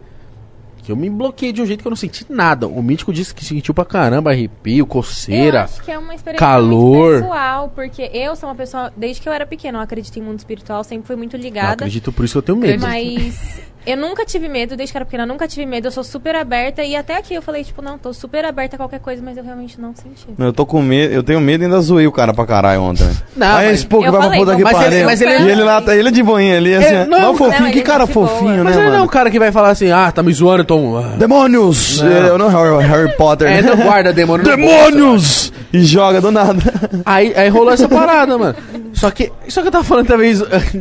Que 0.87 0.93
eu 0.93 0.97
me 0.97 1.11
bloqueei 1.11 1.53
de 1.53 1.61
um 1.61 1.67
jeito 1.67 1.81
que 1.83 1.87
eu 1.89 1.91
não 1.91 1.97
senti 1.97 2.25
nada. 2.31 2.69
O 2.69 2.81
mítico 2.81 3.13
disse 3.13 3.35
que 3.35 3.45
sentiu 3.45 3.75
pra 3.75 3.85
caramba 3.85 4.31
arrepio, 4.31 4.79
Eu 4.79 4.87
coceira. 4.87 5.65
acho 5.65 5.83
que 5.83 5.91
é 5.91 5.99
uma 5.99 6.15
experiência 6.15 6.47
calor. 6.47 7.11
muito 7.11 7.23
pessoal, 7.25 7.73
porque 7.75 8.03
eu 8.15 8.37
sou 8.37 8.49
uma 8.49 8.55
pessoa, 8.55 8.93
desde 8.97 9.21
que 9.21 9.29
eu 9.29 9.33
era 9.33 9.45
pequena, 9.45 9.79
eu 9.79 9.83
acredito 9.83 10.17
em 10.17 10.23
mundo 10.23 10.39
espiritual, 10.39 10.85
sempre 10.85 11.09
fui 11.09 11.17
muito 11.17 11.37
ligada. 11.37 11.73
acredito, 11.73 12.13
por 12.13 12.25
isso 12.25 12.35
que 12.35 12.39
eu 12.39 12.43
tenho 12.43 12.59
medo. 12.59 12.81
Mas 12.83 13.61
Eu 13.87 13.97
nunca 13.97 14.25
tive 14.25 14.49
medo, 14.49 14.77
desde 14.77 14.93
que 14.93 14.99
era 14.99 15.05
pequena, 15.05 15.23
eu 15.23 15.29
nunca 15.29 15.47
tive 15.47 15.65
medo. 15.65 15.87
Eu 15.87 15.93
sou 15.93 16.03
super 16.03 16.35
aberta. 16.35 16.83
E 16.83 16.97
até 16.97 17.17
aqui 17.17 17.35
eu 17.35 17.41
falei, 17.41 17.63
tipo, 17.63 17.81
não, 17.81 17.97
tô 17.97 18.13
super 18.13 18.45
aberta 18.45 18.75
a 18.75 18.79
qualquer 18.79 18.99
coisa, 18.99 19.23
mas 19.25 19.37
eu 19.37 19.45
realmente 19.45 19.81
não 19.81 19.95
senti. 19.95 20.27
Eu 20.37 20.53
tô 20.53 20.67
com 20.67 20.83
medo, 20.83 21.15
eu 21.15 21.23
tenho 21.23 21.41
medo 21.41 21.63
e 21.63 21.67
ainda 21.67 21.81
zoei 21.81 22.07
o 22.07 22.11
cara 22.13 22.35
pra 22.35 22.45
caralho 22.45 22.83
ontem. 22.83 23.09
Não, 23.37 23.47
Aí 23.57 23.67
mas- 23.69 23.79
esse 23.79 23.87
pouco 23.87 24.11
vai 24.11 24.29
pra 24.29 24.39
puta 24.39 24.57
que 24.57 24.63
mas 24.65 24.75
ele- 24.75 24.83
pariu. 24.85 25.05
mas 25.05 25.21
ele- 25.21 25.39
E 25.39 25.51
ele 25.51 25.63
lá, 25.63 25.81
tá- 25.81 25.95
ele 25.97 26.09
é 26.09 26.11
de 26.11 26.23
boinha 26.23 26.57
ali, 26.57 26.75
assim. 26.75 26.95
É, 26.95 27.05
não, 27.07 27.21
não, 27.21 27.35
fofinho, 27.37 27.63
não, 27.63 27.71
que 27.71 27.79
ele 27.79 27.85
cara 27.85 28.03
é 28.03 28.07
de 28.09 28.13
boa. 28.13 28.27
fofinho, 28.29 28.65
Mas 28.65 28.75
né, 28.77 28.81
ele 28.81 28.81
não 28.81 28.83
é 28.83 28.89
um 28.89 28.99
mano? 28.99 29.09
cara 29.09 29.31
que 29.31 29.39
vai 29.39 29.53
falar 29.53 29.71
assim, 29.71 29.91
ah, 29.93 30.11
tá 30.11 30.21
me 30.23 30.33
zoando, 30.33 30.63
então... 30.63 30.97
ah. 30.99 31.17
Demônios! 31.17 32.01
Não. 32.01 32.09
Eu 32.11 32.39
não 32.39 32.49
Harry, 32.49 32.85
Harry 32.89 33.17
Potter. 33.17 33.47
É, 33.49 33.63
né? 33.63 33.71
não 33.75 33.77
guarda 33.85 34.13
demônio 34.13 34.45
Demônios! 34.45 35.53
E 35.73 35.81
joga 35.85 36.21
do 36.21 36.31
nada. 36.33 36.61
Aí, 37.05 37.33
aí 37.37 37.49
rolou 37.49 37.73
essa 37.73 37.89
parada, 37.89 38.37
mano. 38.39 38.55
Só 38.93 39.11
que, 39.11 39.31
só 39.49 39.61
que 39.63 39.69
eu 39.69 39.73
tava 39.73 39.85
falando 39.85 40.07
também, 40.07 40.33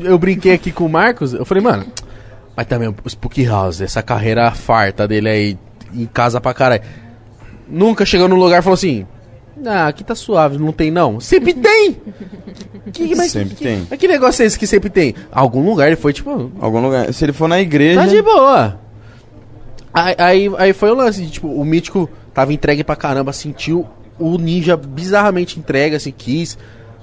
eu 0.04 0.18
brinquei 0.18 0.54
aqui 0.54 0.72
com 0.72 0.86
o 0.86 0.90
Marcos, 0.90 1.34
eu 1.34 1.44
falei, 1.46 1.62
mano, 1.62 1.86
mas 2.56 2.66
também 2.66 2.88
o 2.88 3.10
Spook 3.10 3.44
House, 3.46 3.82
essa 3.82 4.02
carreira 4.02 4.50
farta 4.52 5.08
dele 5.08 5.30
aí, 5.30 5.58
em 5.94 6.06
casa 6.06 6.40
pra 6.40 6.54
caralho. 6.54 6.84
Nunca 7.68 8.06
chegou 8.06 8.28
num 8.28 8.36
lugar 8.36 8.60
e 8.60 8.62
falou 8.62 8.76
assim, 8.76 9.06
ah, 9.66 9.88
aqui 9.88 10.04
tá 10.04 10.16
suave, 10.16 10.58
não 10.58 10.72
tem 10.72 10.92
não. 10.92 11.20
Sempre 11.20 11.54
tem! 11.56 11.98
Que, 12.92 13.16
mas 13.16 13.32
Sempre 13.32 13.56
que, 13.56 13.64
tem. 13.64 13.88
Mas 13.90 14.00
que 14.00 14.08
negócio 14.08 14.44
é 14.44 14.46
esse 14.46 14.60
que 14.60 14.68
sempre 14.68 14.90
tem? 14.90 15.16
Algum 15.32 15.66
lugar 15.66 15.88
ele 15.88 15.96
foi, 15.96 16.14
tipo, 16.14 16.52
Algum 16.60 16.82
lugar. 16.82 17.12
Se 17.14 17.26
ele 17.26 17.34
for 17.34 17.48
na 17.48 17.60
igreja. 17.60 18.02
tá 18.02 18.08
de 18.08 18.22
boa. 18.22 18.80
Aí, 19.94 20.16
aí, 20.18 20.52
aí 20.58 20.74
foi 20.74 20.92
o 20.92 20.96
lance, 20.96 21.26
tipo, 21.28 21.48
o 21.48 21.64
Mítico 21.64 22.10
tava 22.34 22.52
entregue 22.52 22.84
pra 22.84 22.98
caramba, 22.98 23.32
sentiu 23.32 23.88
o 24.20 24.38
ninja 24.38 24.76
bizarramente 24.76 25.58
entregue, 25.58 25.96
assim, 25.96 26.12
quis. 26.12 26.58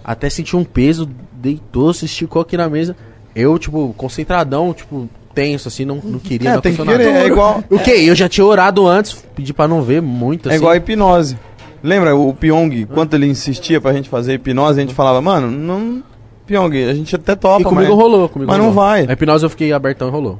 Até 0.04 0.28
sentiu 0.28 0.58
um 0.58 0.64
peso, 0.64 1.08
deitou, 1.32 1.92
se 1.94 2.04
esticou 2.04 2.42
aqui 2.42 2.56
na 2.56 2.68
mesa. 2.68 2.94
Eu, 3.34 3.58
tipo, 3.58 3.94
concentradão, 3.96 4.74
tipo, 4.74 5.08
tenso, 5.34 5.68
assim, 5.68 5.84
não, 5.84 5.96
não 6.02 6.18
queria 6.18 6.50
É, 6.50 6.54
não 6.54 6.60
tem 6.60 6.74
que 6.74 6.82
querer, 6.82 7.06
nada. 7.06 7.18
é 7.20 7.26
igual- 7.26 7.62
O 7.70 7.78
quê? 7.78 7.92
Eu 7.92 8.14
já 8.14 8.28
tinha 8.28 8.44
orado 8.44 8.86
antes, 8.86 9.24
pedi 9.34 9.52
pra 9.52 9.66
não 9.68 9.82
ver 9.82 10.00
muito, 10.02 10.48
assim. 10.48 10.54
É 10.54 10.58
igual 10.58 10.72
a 10.72 10.76
hipnose. 10.76 11.36
Lembra 11.82 12.14
o 12.14 12.32
Pyong, 12.32 12.86
quanto 12.86 13.14
ele 13.14 13.26
insistia 13.26 13.80
pra 13.80 13.92
gente 13.92 14.08
fazer 14.08 14.34
hipnose, 14.34 14.78
a 14.78 14.82
gente 14.82 14.94
falava, 14.94 15.20
mano, 15.20 15.50
não. 15.50 16.02
Pyong, 16.46 16.88
a 16.88 16.94
gente 16.94 17.14
até 17.16 17.34
topa, 17.34 17.60
E 17.60 17.64
comigo 17.64 17.90
mas, 17.90 17.98
rolou, 18.00 18.28
comigo 18.28 18.50
mas 18.50 18.58
não 18.58 18.66
rolou. 18.70 18.82
vai. 18.84 19.06
A 19.08 19.12
hipnose 19.12 19.44
eu 19.44 19.50
fiquei 19.50 19.72
abertão 19.72 20.08
e 20.08 20.10
rolou. 20.10 20.38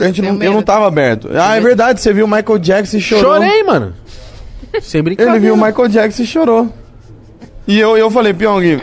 A 0.00 0.04
gente 0.06 0.20
não, 0.22 0.42
eu 0.42 0.52
não 0.52 0.62
tava 0.62 0.86
aberto. 0.88 1.28
Ah, 1.34 1.56
é 1.56 1.60
verdade, 1.60 2.00
você 2.00 2.12
viu 2.12 2.24
o 2.24 2.28
Michael 2.28 2.58
Jackson 2.58 2.96
e 2.96 3.00
chorou. 3.00 3.34
Chorei, 3.34 3.62
mano. 3.62 3.94
Sem 4.82 5.00
brincadeira. 5.02 5.36
Ele 5.38 5.44
viu 5.46 5.54
o 5.54 5.56
Michael 5.56 5.88
Jackson 5.88 6.22
e 6.22 6.26
chorou. 6.26 6.68
E 7.66 7.78
eu, 7.78 7.96
eu 7.96 8.10
falei, 8.10 8.34
Pyong, 8.34 8.80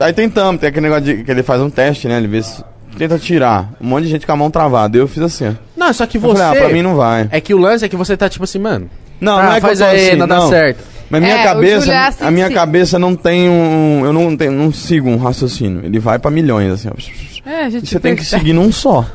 aí 0.00 0.12
tentamos, 0.12 0.60
tem 0.60 0.68
aquele 0.68 0.88
negócio 0.88 1.04
de, 1.04 1.22
que 1.24 1.30
ele 1.30 1.42
faz 1.44 1.62
um 1.62 1.70
teste, 1.70 2.08
né? 2.08 2.16
Ele 2.18 2.26
vê 2.26 2.42
se. 2.42 2.62
Tenta 2.98 3.18
tirar. 3.18 3.70
Um 3.80 3.86
monte 3.86 4.04
de 4.04 4.10
gente 4.10 4.26
com 4.26 4.32
a 4.32 4.36
mão 4.36 4.50
travada. 4.50 4.98
Eu 4.98 5.06
fiz 5.08 5.22
assim. 5.22 5.56
Não, 5.76 5.92
só 5.92 6.04
que 6.06 6.16
Eu 6.18 6.22
você... 6.22 6.38
falei, 6.42 6.58
ah, 6.58 6.62
pra 6.64 6.72
mim 6.74 6.82
não 6.82 6.96
vai. 6.96 7.28
É 7.30 7.40
que 7.40 7.54
o 7.54 7.58
lance 7.58 7.84
é 7.84 7.88
que 7.88 7.96
você 7.96 8.16
tá, 8.16 8.28
tipo 8.28 8.44
assim, 8.44 8.58
mano... 8.58 8.90
Não, 9.20 9.38
ah, 9.38 9.42
não 9.44 9.52
é 9.52 9.54
que 9.56 9.60
faz 9.62 9.80
eu 9.80 9.86
tô 9.86 9.92
aí, 9.92 10.08
assim, 10.08 10.16
não 10.16 10.28
dá 10.28 10.36
não. 10.36 10.48
certo. 10.48 10.84
Mas 11.10 11.22
minha 11.22 11.34
É, 11.40 11.44
cabeça, 11.44 11.92
é 11.92 11.96
assim, 12.06 12.24
a 12.24 12.30
minha 12.30 12.48
sim. 12.48 12.54
cabeça 12.54 12.98
não 12.98 13.14
tem 13.16 13.48
um, 13.48 14.02
eu 14.04 14.12
não 14.12 14.36
tenho, 14.36 14.52
não 14.52 14.72
sigo 14.72 15.08
um 15.08 15.16
raciocínio. 15.16 15.80
Ele 15.84 15.98
vai 15.98 16.18
pra 16.18 16.30
milhões 16.30 16.72
assim. 16.72 16.88
ó. 16.88 17.48
É, 17.50 17.64
a 17.64 17.68
E 17.68 17.70
gente 17.70 17.88
você 17.88 17.98
tem 17.98 18.14
que 18.14 18.24
seguir 18.24 18.52
num 18.52 18.70
só 18.70 19.06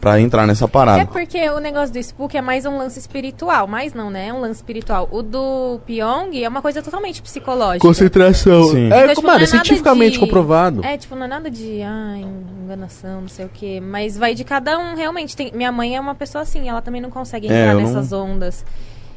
pra 0.00 0.20
entrar 0.20 0.46
nessa 0.46 0.64
É 0.64 0.68
parada. 0.68 1.06
porque 1.06 1.48
o 1.50 1.58
negócio 1.60 1.92
do 1.92 1.98
Spook 1.98 2.36
é 2.36 2.40
mais 2.40 2.64
um 2.66 2.78
lance 2.78 2.98
espiritual. 2.98 3.66
Mais 3.66 3.92
não, 3.94 4.10
né? 4.10 4.28
É 4.28 4.32
um 4.32 4.40
lance 4.40 4.56
espiritual. 4.56 5.08
O 5.12 5.22
do 5.22 5.78
Pyong 5.86 6.42
é 6.42 6.48
uma 6.48 6.62
coisa 6.62 6.80
totalmente 6.82 7.20
psicológica. 7.22 7.86
Concentração. 7.86 8.64
Sim. 8.70 8.90
É, 8.92 9.02
Então, 9.04 9.14
tipo, 9.16 9.26
mano, 9.26 9.38
não 9.38 9.44
é 9.44 9.46
nada 9.46 9.46
cientificamente 9.46 10.12
de- 10.14 10.18
comprovado. 10.18 10.84
É, 10.84 10.96
tipo, 10.96 11.14
não 11.14 11.24
é 11.24 11.28
nada 11.28 11.50
de 11.50 11.82
ah, 11.82 12.16
enganação, 12.64 13.20
não 13.22 13.28
sei 13.28 13.44
o 13.46 13.50
quê. 13.52 13.80
Mas 13.82 14.16
vai 14.16 14.34
de 14.34 14.44
cada 14.44 14.78
um, 14.78 14.94
realmente. 14.94 15.36
Tem, 15.36 15.50
minha 15.54 15.70
mãe 15.72 15.96
é 15.96 16.00
uma 16.00 16.14
pessoa 16.14 16.42
assim, 16.42 16.68
ela 16.68 16.80
também 16.80 17.00
não 17.00 17.10
consegue 17.10 17.46
É, 17.46 17.50
entrar 17.50 17.72
eu 17.74 17.80
não- 17.80 17.86
nessas 17.88 18.12
ondas. 18.12 18.64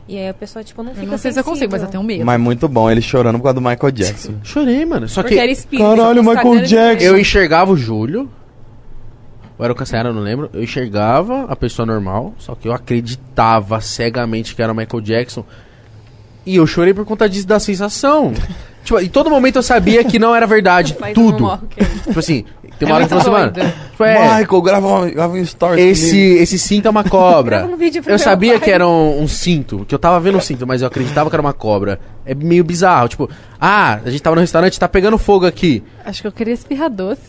E 0.05 0.17
aí 0.17 0.27
a 0.27 0.33
pessoa, 0.33 0.61
tipo, 0.65 0.83
não 0.83 0.91
Eu 0.91 0.95
fica 0.95 1.11
não 1.11 1.17
sei 1.17 1.31
se 1.31 1.39
eu 1.39 1.43
consigo, 1.45 1.71
mas 1.71 1.81
eu 1.81 1.87
tenho 1.87 2.03
medo. 2.03 2.25
Mas 2.25 2.37
muito 2.37 2.67
bom, 2.67 2.91
ele 2.91 3.01
chorando 3.01 3.37
por 3.37 3.43
causa 3.43 3.53
do 3.53 3.61
Michael 3.61 3.91
Jackson. 3.91 4.33
Chorei, 4.43 4.85
mano. 4.85 5.07
Só 5.07 5.21
Porque 5.21 5.35
que 5.35 5.41
era 5.41 5.49
espírito. 5.49 5.87
Caralho, 5.87 6.21
tipo, 6.21 6.35
Michael 6.35 6.65
Jackson. 6.65 7.05
eu 7.07 7.17
enxergava 7.17 7.71
o 7.71 7.77
Júlio. 7.77 8.29
Ou 9.63 9.65
era 9.65 9.73
o 9.73 10.07
eu 10.09 10.13
não 10.13 10.21
lembro. 10.21 10.49
Eu 10.53 10.61
enxergava 10.61 11.45
a 11.45 11.55
pessoa 11.55 11.85
normal. 11.85 12.33
Só 12.37 12.53
que 12.53 12.67
eu 12.67 12.73
acreditava 12.73 13.79
cegamente 13.79 14.53
que 14.53 14.61
era 14.61 14.73
o 14.73 14.75
Michael 14.75 15.01
Jackson. 15.01 15.45
E 16.45 16.57
eu 16.57 16.67
chorei 16.67 16.93
por 16.93 17.05
conta 17.05 17.29
disso 17.29 17.47
da 17.47 17.57
sensação. 17.61 18.33
tipo, 18.83 18.99
em 18.99 19.07
todo 19.07 19.29
momento 19.29 19.55
eu 19.55 19.63
sabia 19.63 20.03
que 20.03 20.19
não 20.19 20.35
era 20.35 20.45
verdade. 20.45 20.97
Tudo. 21.15 21.47
um. 21.47 21.57
Tipo 22.03 22.19
assim, 22.19 22.43
tem 22.77 22.85
É 22.89 22.91
uma 22.91 22.95
hora 22.95 23.03
que 23.05 23.09
falou 23.09 23.21
assim, 23.21 23.31
mano. 23.31 23.73
tipo, 23.91 24.03
é, 24.03 24.39
Michael, 24.39 24.61
grava, 24.61 24.87
um- 24.87 25.09
grava 25.11 25.33
um 25.33 25.37
story. 25.37 25.81
esse, 25.81 26.19
esse 26.19 26.59
cinto 26.59 26.89
é 26.89 26.91
uma 26.91 27.05
cobra. 27.05 27.65
Um 27.65 27.77
eu 28.11 28.19
sabia 28.19 28.53
pai. 28.55 28.59
que 28.59 28.69
era 28.69 28.85
um, 28.85 29.21
um 29.21 29.27
cinto, 29.29 29.85
que 29.87 29.95
eu 29.95 29.99
tava 29.99 30.19
vendo 30.19 30.37
um 30.37 30.41
cinto, 30.41 30.67
mas 30.67 30.81
eu 30.81 30.87
acreditava 30.89 31.29
que 31.29 31.35
era 31.37 31.41
uma 31.41 31.53
cobra. 31.53 32.01
É 32.25 32.35
meio 32.35 32.65
bizarro, 32.65 33.07
tipo, 33.07 33.29
ah, 33.61 34.01
a 34.05 34.09
gente 34.09 34.21
tava 34.21 34.35
no 34.35 34.41
restaurante, 34.41 34.77
tá 34.77 34.89
pegando 34.89 35.17
fogo 35.17 35.45
aqui. 35.45 35.81
Acho 36.03 36.21
que 36.21 36.27
eu 36.27 36.33
queria 36.33 36.53
espirrar 36.53 36.89
doce. 36.89 37.21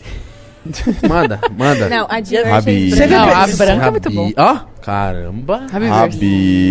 Manda, 1.07 1.39
manda. 1.57 1.87
Não, 1.89 2.07
a 2.09 2.19
de 2.19 2.41
Rabi. 2.41 2.89
Você 2.89 3.07
que- 3.07 3.13
a 3.13 3.47
branca 3.47 3.85
é 3.85 3.91
muito 3.91 4.09
bom. 4.09 4.31
Ó, 4.35 4.57
caramba. 4.81 5.67
Habibers. 5.71 6.15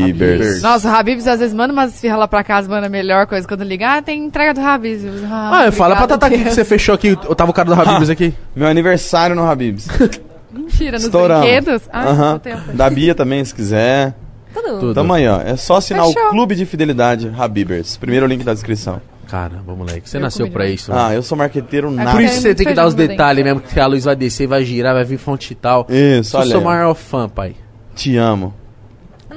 Habibers. 0.03 0.63
Nossa, 0.63 0.89
o 0.89 0.95
Habibs 0.95 1.27
às 1.27 1.39
vezes 1.41 1.55
manda 1.55 1.73
umas 1.73 1.95
esfirras 1.95 2.19
lá 2.19 2.29
pra 2.29 2.43
casa, 2.43 2.69
manda 2.69 2.87
a 2.87 2.91
melhor 2.91 3.27
coisa. 3.27 3.47
Quando 3.47 3.63
ligar, 3.65 3.99
ah, 3.99 4.03
tem 4.03 4.25
entrega 4.25 4.53
do 4.55 4.61
Habibs. 4.61 5.03
Ah, 5.31 5.71
fala 5.73 5.97
pra 5.97 6.07
Tata 6.07 6.27
aqui 6.27 6.39
que 6.45 6.51
você 6.51 6.65
fechou 6.65 6.95
aqui, 6.95 7.09
eu 7.09 7.35
tava 7.35 7.51
o 7.51 7.55
cara 7.55 7.73
do 7.73 7.81
Habibs 7.81 8.11
aqui. 8.11 8.35
Meu 8.55 8.67
aniversário 8.69 9.37
no 9.37 9.49
Habibs. 9.49 9.87
Mentira, 10.53 10.93
nos 10.93 11.05
Estouramos. 11.05 11.45
brinquedos. 11.47 11.83
Ah, 11.93 12.13
não 12.13 12.39
tenho. 12.39 12.59
Da 12.75 12.89
Bia 12.89 13.15
também, 13.15 13.45
se 13.45 13.55
quiser. 13.55 14.15
Tudo. 14.55 14.79
Tudo. 14.79 14.95
Tamo 14.95 15.13
aí, 15.13 15.27
ó. 15.27 15.41
É 15.41 15.57
só 15.57 15.77
assinar 15.77 16.07
Fechou. 16.07 16.27
o 16.27 16.31
Clube 16.31 16.55
de 16.55 16.65
Fidelidade 16.65 17.33
Habibers. 17.37 17.97
Primeiro 17.97 18.25
link 18.27 18.45
da 18.45 18.55
descrição. 18.55 19.01
Caramba, 19.35 19.75
moleque, 19.75 20.09
você 20.09 20.17
Eu 20.17 20.21
nasceu 20.21 20.49
pra 20.49 20.65
isso. 20.69 20.93
né? 20.93 20.97
Ah, 21.01 21.13
eu 21.13 21.21
sou 21.21 21.37
marqueteiro 21.37 21.91
nada. 21.91 22.13
Por 22.13 22.21
É 22.21 22.25
isso 22.27 22.41
você 22.41 22.55
tem 22.55 22.65
que 22.69 22.73
dar 22.73 22.87
os 22.87 22.95
detalhes 22.95 23.43
mesmo, 23.43 23.61
que 23.61 23.81
a 23.81 23.87
luz 23.89 24.05
vai 24.05 24.15
descer, 24.15 24.47
vai 24.47 24.65
girar, 24.65 24.95
vai 24.95 25.03
vir 25.03 25.19
fonte 25.19 25.53
e 25.53 25.57
tal. 25.57 25.89
Isso, 25.91 26.37
Eu 26.37 26.41
olha. 26.41 26.51
sou 26.53 26.59
aí, 26.61 26.65
ó. 26.65 26.69
maior 26.71 26.95
fã, 26.95 27.29
pai. 27.29 27.57
Te 27.97 28.17
amo. 28.17 28.55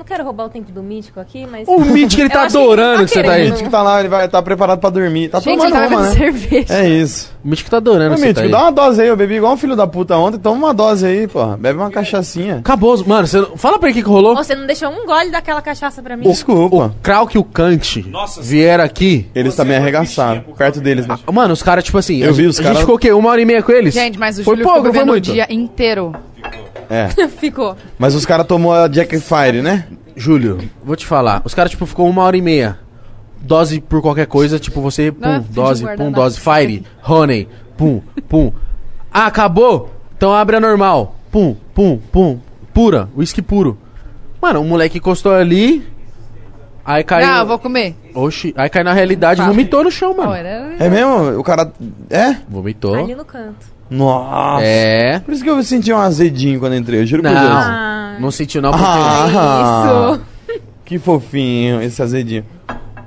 Quero 0.08 0.24
roubar 0.24 0.46
o 0.46 0.50
tempo 0.50 0.72
do 0.72 0.82
mítico 0.82 1.20
aqui, 1.20 1.46
mas. 1.52 1.68
O 1.68 1.80
Mitch, 1.82 2.18
ele 2.18 2.30
tá 2.30 2.44
acho 2.44 2.52
que 2.54 2.58
ele 2.58 2.64
adorando 2.66 3.00
tá 3.00 3.06
que 3.06 3.10
você 3.12 3.24
tá 3.24 3.28
O 3.28 3.32
aí. 3.32 3.38
querendo. 3.40 3.52
Mítico 3.54 3.70
tá 3.70 3.82
lá, 3.84 4.00
ele 4.00 4.10
vai 4.10 4.26
estar 4.26 4.42
preparado 4.42 4.80
pra 4.80 4.90
dormir. 4.90 5.30
Tá 5.30 5.40
Gente, 5.40 5.58
tomando 5.58 5.74
tá 5.74 5.88
uma, 5.88 6.02
né? 6.04 6.12
cerveja. 6.12 6.74
É 6.74 6.88
isso. 6.90 7.32
O 7.44 7.48
Mitch 7.50 7.64
tá 7.64 7.78
adorando 7.78 8.12
Ô, 8.12 8.16
que 8.16 8.22
você 8.22 8.34
tá 8.34 8.42
Mítico, 8.42 8.46
aí. 8.46 8.52
dá 8.52 8.62
uma 8.64 8.72
dose 8.72 9.02
aí. 9.02 9.08
Eu 9.10 9.18
bebi 9.18 9.36
igual 9.36 9.54
um 9.54 9.58
filho 9.58 9.76
da 9.76 9.86
puta 9.86 10.18
ontem. 10.18 10.38
Toma 10.40 10.58
uma 10.68 10.74
dose 10.74 11.06
aí, 11.06 11.28
porra. 11.28 11.58
Bebe 11.58 11.78
uma 11.78 11.92
cachaçinha. 11.92 12.58
Acabou, 12.58 12.98
mano, 13.06 13.28
você... 13.28 13.46
fala 13.58 13.78
pra 13.80 13.90
ele 13.90 14.00
o 14.00 14.02
que 14.02 14.04
que 14.04 14.10
rolou. 14.10 14.36
Você 14.36 14.56
não 14.56 14.66
deixou 14.66 14.90
um 14.90 15.06
gole 15.06 15.30
daquela 15.30 15.62
cachaça 15.62 16.02
pra 16.02 16.16
mim? 16.16 16.24
Desculpa. 16.30 16.96
Krauk 17.04 17.36
e 17.36 17.40
o 17.40 17.44
Kant 17.44 18.06
Nossa, 18.10 18.42
vieram 18.42 18.84
aqui. 18.84 19.28
Eles 19.36 19.56
também 19.56 19.76
arregaçaram. 19.78 20.42
Perto 20.58 20.80
deles, 20.80 21.06
né? 21.06 21.18
Mano, 21.32 21.54
os 21.54 21.62
caras, 21.62 21.84
tipo 21.84 21.98
assim, 21.98 22.22
Eu 22.24 22.30
a, 22.30 22.34
vi 22.34 22.46
os 22.48 22.58
a 22.60 22.64
cara- 22.64 22.76
gente 22.76 22.82
ficou 22.82 22.96
o 22.96 23.00
quê? 23.00 23.12
Uma 23.12 23.30
hora 23.30 23.42
e 23.42 23.46
meia 23.46 23.62
com 23.62 23.72
eles? 23.74 23.94
Gente, 23.94 24.18
mas 24.18 24.40
o 24.40 24.44
Foi 24.44 24.56
Júlio 24.56 24.64
pouco, 24.66 24.80
ficou 24.80 24.92
foi 24.94 25.00
bebendo 25.06 25.12
o 25.12 25.14
muito. 25.16 25.32
dia 25.34 25.48
inteiro. 25.54 26.14
É. 26.90 27.08
Ficou. 27.28 27.76
Mas 27.98 28.16
os 28.16 28.26
caras 28.26 28.46
tomou 28.48 28.74
a 28.74 28.88
Jack 28.88 29.20
Fire, 29.20 29.62
né? 29.62 29.88
Júlio, 30.16 30.60
vou 30.84 30.96
te 30.96 31.06
falar. 31.06 31.42
Os 31.46 31.54
caras, 31.54 31.72
tipo, 31.72 31.86
ficou 31.86 32.10
uma 32.10 32.24
hora 32.24 32.36
e 32.38 32.42
meia. 32.42 32.80
Dose 33.40 33.80
por 33.80 34.02
qualquer 34.02 34.26
coisa, 34.26 34.58
tipo, 34.58 34.82
você, 34.82 35.12
pum, 35.12 35.20
Não, 35.22 35.42
finge 35.44 35.54
dose, 35.54 35.86
pum, 35.96 36.10
na- 36.10 36.18
dose, 36.18 36.40
fire, 36.40 36.84
honey, 37.08 37.48
pum, 37.78 38.02
pum. 38.28 38.52
Ah, 39.12 39.28
acabou? 39.28 39.92
Então 40.18 40.34
abre 40.34 40.56
a 40.56 40.60
normal. 40.60 41.16
Pum, 41.32 41.56
pum, 41.74 42.00
pum. 42.12 42.40
Pura, 42.74 43.10
whisky 43.16 43.42
puro. 43.42 43.78
Mano, 44.42 44.62
o 44.62 44.66
moleque 44.66 44.98
encostou 44.98 45.34
ali. 45.34 45.88
Aí 46.84 47.04
caiu. 47.04 47.28
Eu 47.28 47.46
vou 47.46 47.60
comer. 47.60 47.96
Oxi, 48.16 48.54
aí 48.58 48.70
caiu 48.70 48.86
na 48.86 48.94
realidade 48.94 49.42
vomitou 49.42 49.84
no 49.84 49.92
chão, 49.92 50.16
mano. 50.16 50.30
Não, 50.30 50.36
era... 50.36 50.76
É 50.80 50.90
mesmo? 50.90 51.40
O 51.40 51.44
cara. 51.44 51.72
É? 52.10 52.38
Vomitou. 52.48 52.96
Ali 52.96 53.14
no 53.14 53.26
canto. 53.26 53.77
Nossa. 53.90 54.64
É. 54.64 55.20
Por 55.20 55.34
isso 55.34 55.44
que 55.44 55.50
eu 55.50 55.62
senti 55.64 55.92
um 55.94 55.98
azedinho 55.98 56.60
quando 56.60 56.76
entrei. 56.76 57.02
Eu 57.02 57.06
juro 57.06 57.24
por 57.24 57.30
Deus. 57.32 57.42
Não, 57.44 57.52
Ah. 57.58 58.18
não 58.20 58.32
sentiu 58.32 58.62
não, 58.62 58.72
porque. 58.72 58.86
Ah, 58.86 60.20
Que 60.86 60.98
fofinho 61.00 61.82
esse 61.82 62.02
azedinho. 62.02 62.46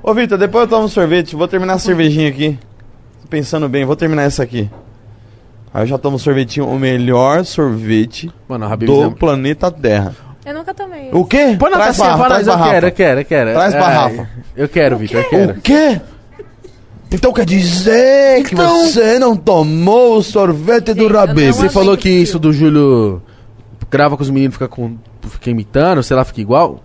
Ô, 0.03 0.13
Vitor, 0.13 0.37
depois 0.37 0.63
eu 0.63 0.69
tomo 0.69 0.85
um 0.85 0.87
sorvete. 0.87 1.35
Vou 1.35 1.47
terminar 1.47 1.73
a 1.73 1.79
cervejinha 1.79 2.29
aqui. 2.29 2.57
Tô 3.21 3.27
pensando 3.27 3.67
bem, 3.69 3.85
vou 3.85 3.95
terminar 3.95 4.23
essa 4.23 4.43
aqui. 4.43 4.69
Aí 5.73 5.83
eu 5.83 5.87
já 5.87 5.97
tomo 5.97 6.15
um 6.17 6.19
sorvetinho, 6.19 6.67
o 6.67 6.77
melhor 6.77 7.45
sorvete 7.45 8.29
Mano, 8.47 8.75
do 8.77 9.03
é- 9.05 9.09
planeta 9.11 9.71
Terra. 9.71 10.13
Eu 10.45 10.53
nunca 10.55 10.73
tomei. 10.73 11.09
O 11.13 11.23
quê? 11.23 11.55
Põe 11.57 11.69
na 11.71 11.77
Traz 11.77 11.97
tacinha 11.97 12.17
pra- 12.17 12.25
pra 12.25 12.35
nós, 12.35 12.43
traz 12.43 12.47
eu 12.59 12.63
quero, 12.71 12.87
eu 12.87 12.91
quero, 12.91 13.19
eu 13.21 13.25
quero. 13.25 13.51
Traz 13.53 13.73
pra 13.75 13.91
É, 13.91 13.93
Rafa. 13.95 14.29
Eu 14.57 14.67
quero, 14.69 14.97
Vitor, 14.97 15.21
eu 15.21 15.29
quero. 15.29 15.51
O 15.53 15.61
quê? 15.61 16.01
Então 17.11 17.33
quer 17.33 17.45
dizer 17.45 18.43
que 18.43 18.55
você 18.55 19.19
não 19.19 19.35
tomou 19.35 20.17
o 20.17 20.23
sorvete 20.23 20.93
do 20.93 21.07
Sim, 21.07 21.09
não 21.45 21.53
Você 21.53 21.69
falou 21.69 21.97
que 21.97 22.09
isso 22.09 22.39
do 22.39 22.53
Júlio 22.53 23.21
grava 23.89 24.15
com 24.15 24.23
os 24.23 24.29
meninos, 24.29 24.55
fica, 24.55 24.69
com, 24.69 24.95
fica 25.21 25.49
imitando, 25.49 26.01
sei 26.01 26.15
lá, 26.15 26.23
fica 26.23 26.39
igual. 26.39 26.81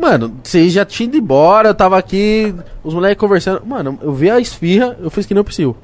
Mano, 0.00 0.34
vocês 0.42 0.72
já 0.72 0.84
tinham 0.84 1.08
ido 1.08 1.18
embora, 1.18 1.68
eu 1.68 1.74
tava 1.74 1.98
aqui, 1.98 2.54
os 2.82 2.94
moleques 2.94 3.20
conversando. 3.20 3.62
Mano, 3.66 3.98
eu 4.00 4.12
vi 4.14 4.30
a 4.30 4.40
esfirra, 4.40 4.96
eu 5.00 5.10
fiz 5.10 5.26
que 5.26 5.34
nem 5.34 5.42
o 5.42 5.44
Psyu. 5.44 5.76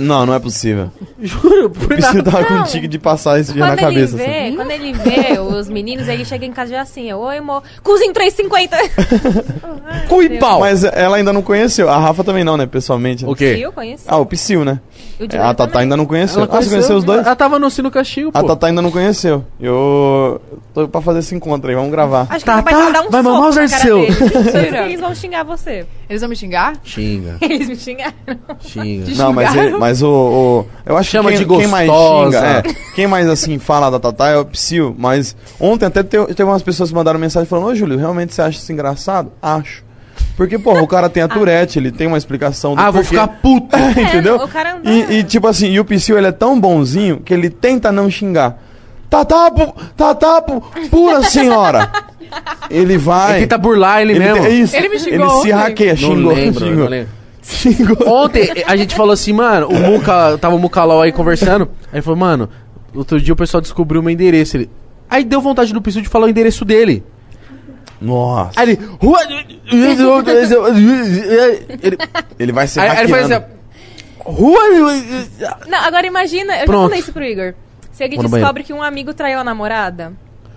Não, 0.00 0.26
não 0.26 0.34
é 0.34 0.38
possível. 0.38 0.90
Juro, 1.20 1.70
por 1.70 1.88
Psyu 1.96 2.14
nada. 2.16 2.30
tava 2.30 2.44
com 2.44 2.54
um 2.54 2.62
tique 2.64 2.86
de 2.88 2.98
passar 2.98 3.38
esse 3.40 3.52
dia 3.52 3.62
na 3.62 3.76
Quando 3.76 3.78
ele, 3.90 3.94
cabeça. 4.06 4.16
vê, 4.16 4.24
assim. 4.24 4.56
quando 4.56 4.70
ele 4.70 4.92
vê 4.92 5.38
os 5.40 5.68
meninos, 5.68 6.08
ele 6.08 6.24
chega 6.24 6.44
em 6.44 6.52
casa 6.52 6.70
já 6.72 6.82
assim, 6.82 7.12
oi, 7.12 7.38
amor, 7.38 7.62
cozinho 7.82 8.12
3,50. 8.12 10.06
Cu 10.08 10.22
e 10.22 10.38
pau. 10.38 10.60
Mas 10.60 10.84
ela 10.84 11.16
ainda 11.16 11.32
não 11.32 11.42
conheceu. 11.42 11.88
A 11.88 11.98
Rafa 11.98 12.22
também 12.24 12.44
não, 12.44 12.56
né? 12.56 12.66
Pessoalmente. 12.66 13.24
O 13.24 13.34
quê? 13.34 13.58
Eu 13.60 13.72
conheci. 13.72 14.04
Ah, 14.08 14.18
o 14.18 14.26
Psyu, 14.26 14.64
né? 14.64 14.80
O 15.20 15.26
Diego 15.28 15.44
a 15.44 15.54
Tatá 15.54 15.80
ainda 15.80 15.96
não 15.96 16.06
conheceu. 16.06 16.42
Ela 16.42 16.48
Ah, 16.58 16.62
você 16.62 16.68
conheceu 16.70 16.96
os 16.96 17.04
dois? 17.04 17.24
Ela 17.24 17.36
tava 17.36 17.58
no 17.58 17.70
Sino 17.70 17.90
Castigo, 17.90 18.32
pô. 18.32 18.38
A 18.38 18.42
Tatá 18.42 18.66
ainda 18.66 18.82
não 18.82 18.90
conheceu. 18.90 19.44
Eu 19.60 20.40
tô 20.74 20.88
pra 20.88 21.00
fazer 21.00 21.20
esse 21.20 21.34
encontro 21.34 21.68
aí, 21.70 21.74
vamos 21.76 21.90
gravar. 21.90 22.26
Acho 22.28 22.44
que 22.44 22.50
Tá, 22.50 22.54
ele 22.54 22.62
vai 22.62 22.74
mandar 22.74 23.00
um 23.02 23.10
vai 23.10 23.22
soco 23.22 23.34
mamar 23.34 23.50
os 23.50 23.58
Arceu. 23.58 24.00
Eles 24.86 25.00
vão 25.00 25.14
xingar 25.14 25.44
você. 25.44 25.86
Eles 26.08 26.20
vão 26.20 26.28
me 26.28 26.36
xingar? 26.36 26.74
Xinga, 26.84 27.36
Eles 27.42 27.68
me 27.68 27.76
xingaram. 27.76 28.12
xinga. 28.60 29.04
Te 29.06 29.14
Não, 29.16 29.32
mas, 29.32 29.48
xingaram? 29.50 29.68
ele- 29.70 29.78
mas 29.78 30.02
o, 30.02 30.08
o- 30.08 30.66
Eu 30.84 30.96
acho 30.96 31.10
Chama 31.10 31.30
que 31.32 31.38
quem, 31.38 31.46
de 31.46 31.56
quem 31.56 31.66
mais 31.66 31.88
gostosa. 31.88 32.36
xinga. 32.38 32.46
É, 32.70 32.74
quem 32.94 33.06
mais 33.06 33.28
assim 33.28 33.58
fala 33.58 33.90
da 33.90 33.98
Tatá 33.98 34.28
é 34.28 34.36
o 34.36 34.44
Psyu. 34.44 34.94
Mas 34.98 35.36
ontem 35.58 35.86
até 35.86 36.02
te- 36.02 36.26
teve 36.34 36.44
umas 36.44 36.62
pessoas 36.62 36.90
que 36.90 36.94
mandaram 36.94 37.18
mensagem 37.18 37.48
falando: 37.48 37.68
Ô 37.68 37.74
Júlio, 37.74 37.98
realmente 37.98 38.34
você 38.34 38.42
acha 38.42 38.58
isso 38.58 38.72
engraçado? 38.72 39.32
Acho. 39.40 39.82
Porque, 40.36 40.58
porra, 40.58 40.82
o 40.82 40.86
cara 40.88 41.08
tem 41.08 41.22
a 41.22 41.28
Tourette, 41.28 41.78
ele 41.78 41.92
tem 41.92 42.06
uma 42.08 42.18
explicação 42.18 42.74
do 42.74 42.80
Ah, 42.80 42.90
vou 42.90 43.02
porquê. 43.02 43.08
ficar 43.16 43.28
puto. 43.40 43.76
Entendeu? 44.00 44.36
o 44.36 44.48
cara 44.48 44.80
e, 44.84 45.18
e, 45.18 45.24
tipo 45.24 45.46
assim, 45.46 45.68
e 45.70 45.78
o 45.78 45.84
Psyu 45.84 46.18
ele 46.18 46.26
é 46.26 46.32
tão 46.32 46.58
bonzinho 46.60 47.20
que 47.20 47.32
ele 47.32 47.48
tenta 47.48 47.92
não 47.92 48.10
xingar. 48.10 48.60
Tatá, 49.14 49.50
pu- 49.50 49.74
tatá, 49.96 50.42
pu- 50.42 50.60
pura 50.90 51.22
senhora. 51.22 51.90
Ele 52.68 52.98
vai. 52.98 53.32
Ele 53.32 53.40
tenta 53.42 53.56
burlar 53.58 54.00
ele, 54.02 54.12
ele 54.12 54.18
mesmo. 54.18 54.42
te- 54.44 54.48
isso. 54.60 54.74
Ele 54.76 54.88
me 54.88 54.98
xingou 54.98 55.30
Ele 55.36 55.42
se 55.42 55.50
hackeia, 55.52 55.90
Não 55.92 55.96
xingou, 55.98 56.32
lembro, 56.34 56.60
xingou. 56.60 56.76
não 56.84 56.88
lembro. 56.88 57.08
Xingou. 57.42 58.08
Ontem 58.08 58.50
a 58.66 58.74
gente 58.76 58.94
falou 58.96 59.12
assim, 59.12 59.32
mano, 59.32 59.68
o 59.68 59.74
Muca, 59.78 60.36
tava 60.40 60.56
o 60.56 60.58
Mucalol 60.58 61.02
aí 61.02 61.12
conversando. 61.12 61.68
Aí 61.92 61.96
ele 61.98 62.02
falou, 62.02 62.18
mano, 62.18 62.48
outro 62.94 63.20
dia 63.20 63.32
o 63.32 63.36
pessoal 63.36 63.60
descobriu 63.60 64.00
o 64.00 64.04
meu 64.04 64.12
endereço. 64.12 64.56
Ele, 64.56 64.70
aí 65.08 65.22
deu 65.22 65.40
vontade 65.40 65.72
do 65.72 65.80
Psyu 65.80 66.02
de 66.02 66.08
falar 66.08 66.26
o 66.26 66.30
endereço 66.30 66.64
dele. 66.64 67.04
Nossa. 68.00 68.50
Aí 68.58 68.70
ele. 68.70 68.78
Ele 71.82 71.98
Ele 72.38 72.52
vai 72.52 72.66
ser 72.66 72.80
aí, 72.80 72.88
aí 72.90 72.98
ele 73.04 73.08
faz 73.08 73.30
assim. 73.30 73.44
Rua. 74.18 74.60
Não, 75.68 75.78
agora 75.78 76.06
imagina, 76.06 76.56
eu 76.60 76.64
Pronto. 76.66 76.82
já 76.82 76.88
falei 76.88 76.98
isso 77.00 77.12
pro 77.12 77.24
Igor. 77.24 77.54
Se 77.94 78.04
ele 78.04 78.16
Vou 78.16 78.24
no 78.24 78.28
descobre 78.30 78.62
que 78.62 78.72
um 78.74 78.82
amigo 78.82 79.14
traiu 79.14 79.38
a 79.38 79.44
namorada 79.44 80.12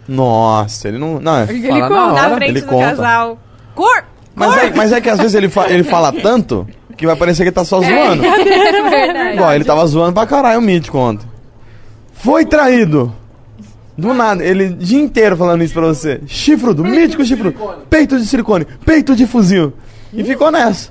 Nossa, 0.07 0.87
ele 0.89 0.97
não. 0.97 1.19
Não, 1.19 1.37
é- 1.37 1.43
Ele 1.43 1.61
Fala 1.67 1.79
na 1.79 1.87
conta. 1.87 2.01
hora. 2.01 2.29
na 2.29 2.35
frente 2.35 2.49
ele 2.49 2.61
do 2.61 2.67
conta. 2.67 2.85
casal. 2.89 3.39
Cor! 3.75 4.03
mas, 4.35 4.57
é, 4.57 4.71
mas 4.75 4.91
é 4.91 4.99
que 5.01 5.09
às 5.09 5.17
vezes 5.19 5.35
ele, 5.35 5.47
fa- 5.49 5.69
ele 5.69 5.83
fala 5.83 6.11
tanto 6.11 6.67
que 6.97 7.05
vai 7.05 7.15
parecer 7.15 7.43
que 7.43 7.49
ele 7.49 7.55
tá 7.55 7.63
só 7.63 7.79
zoando. 7.79 8.25
É 8.25 8.89
verdade. 8.89 9.35
Igual, 9.35 9.53
ele 9.53 9.63
tava 9.63 9.85
zoando 9.85 10.13
pra 10.13 10.25
caralho 10.25 10.59
o 10.59 10.61
Mítico 10.61 10.97
ontem. 10.97 11.27
Foi 12.13 12.43
traído. 12.45 13.13
Do 13.97 14.13
nada, 14.13 14.43
ele 14.43 14.65
o 14.65 14.73
dia 14.75 14.99
inteiro 14.99 15.35
falando 15.37 15.63
isso 15.63 15.73
pra 15.73 15.87
você. 15.87 16.21
Chifrudo, 16.27 16.83
mítico 16.83 17.23
chifrudo. 17.25 17.55
Peito 17.89 18.17
de 18.19 18.25
silicone, 18.27 18.65
peito 18.85 19.15
de 19.15 19.25
fuzil. 19.25 19.73
E 20.13 20.23
ficou 20.23 20.51
nessa. 20.51 20.89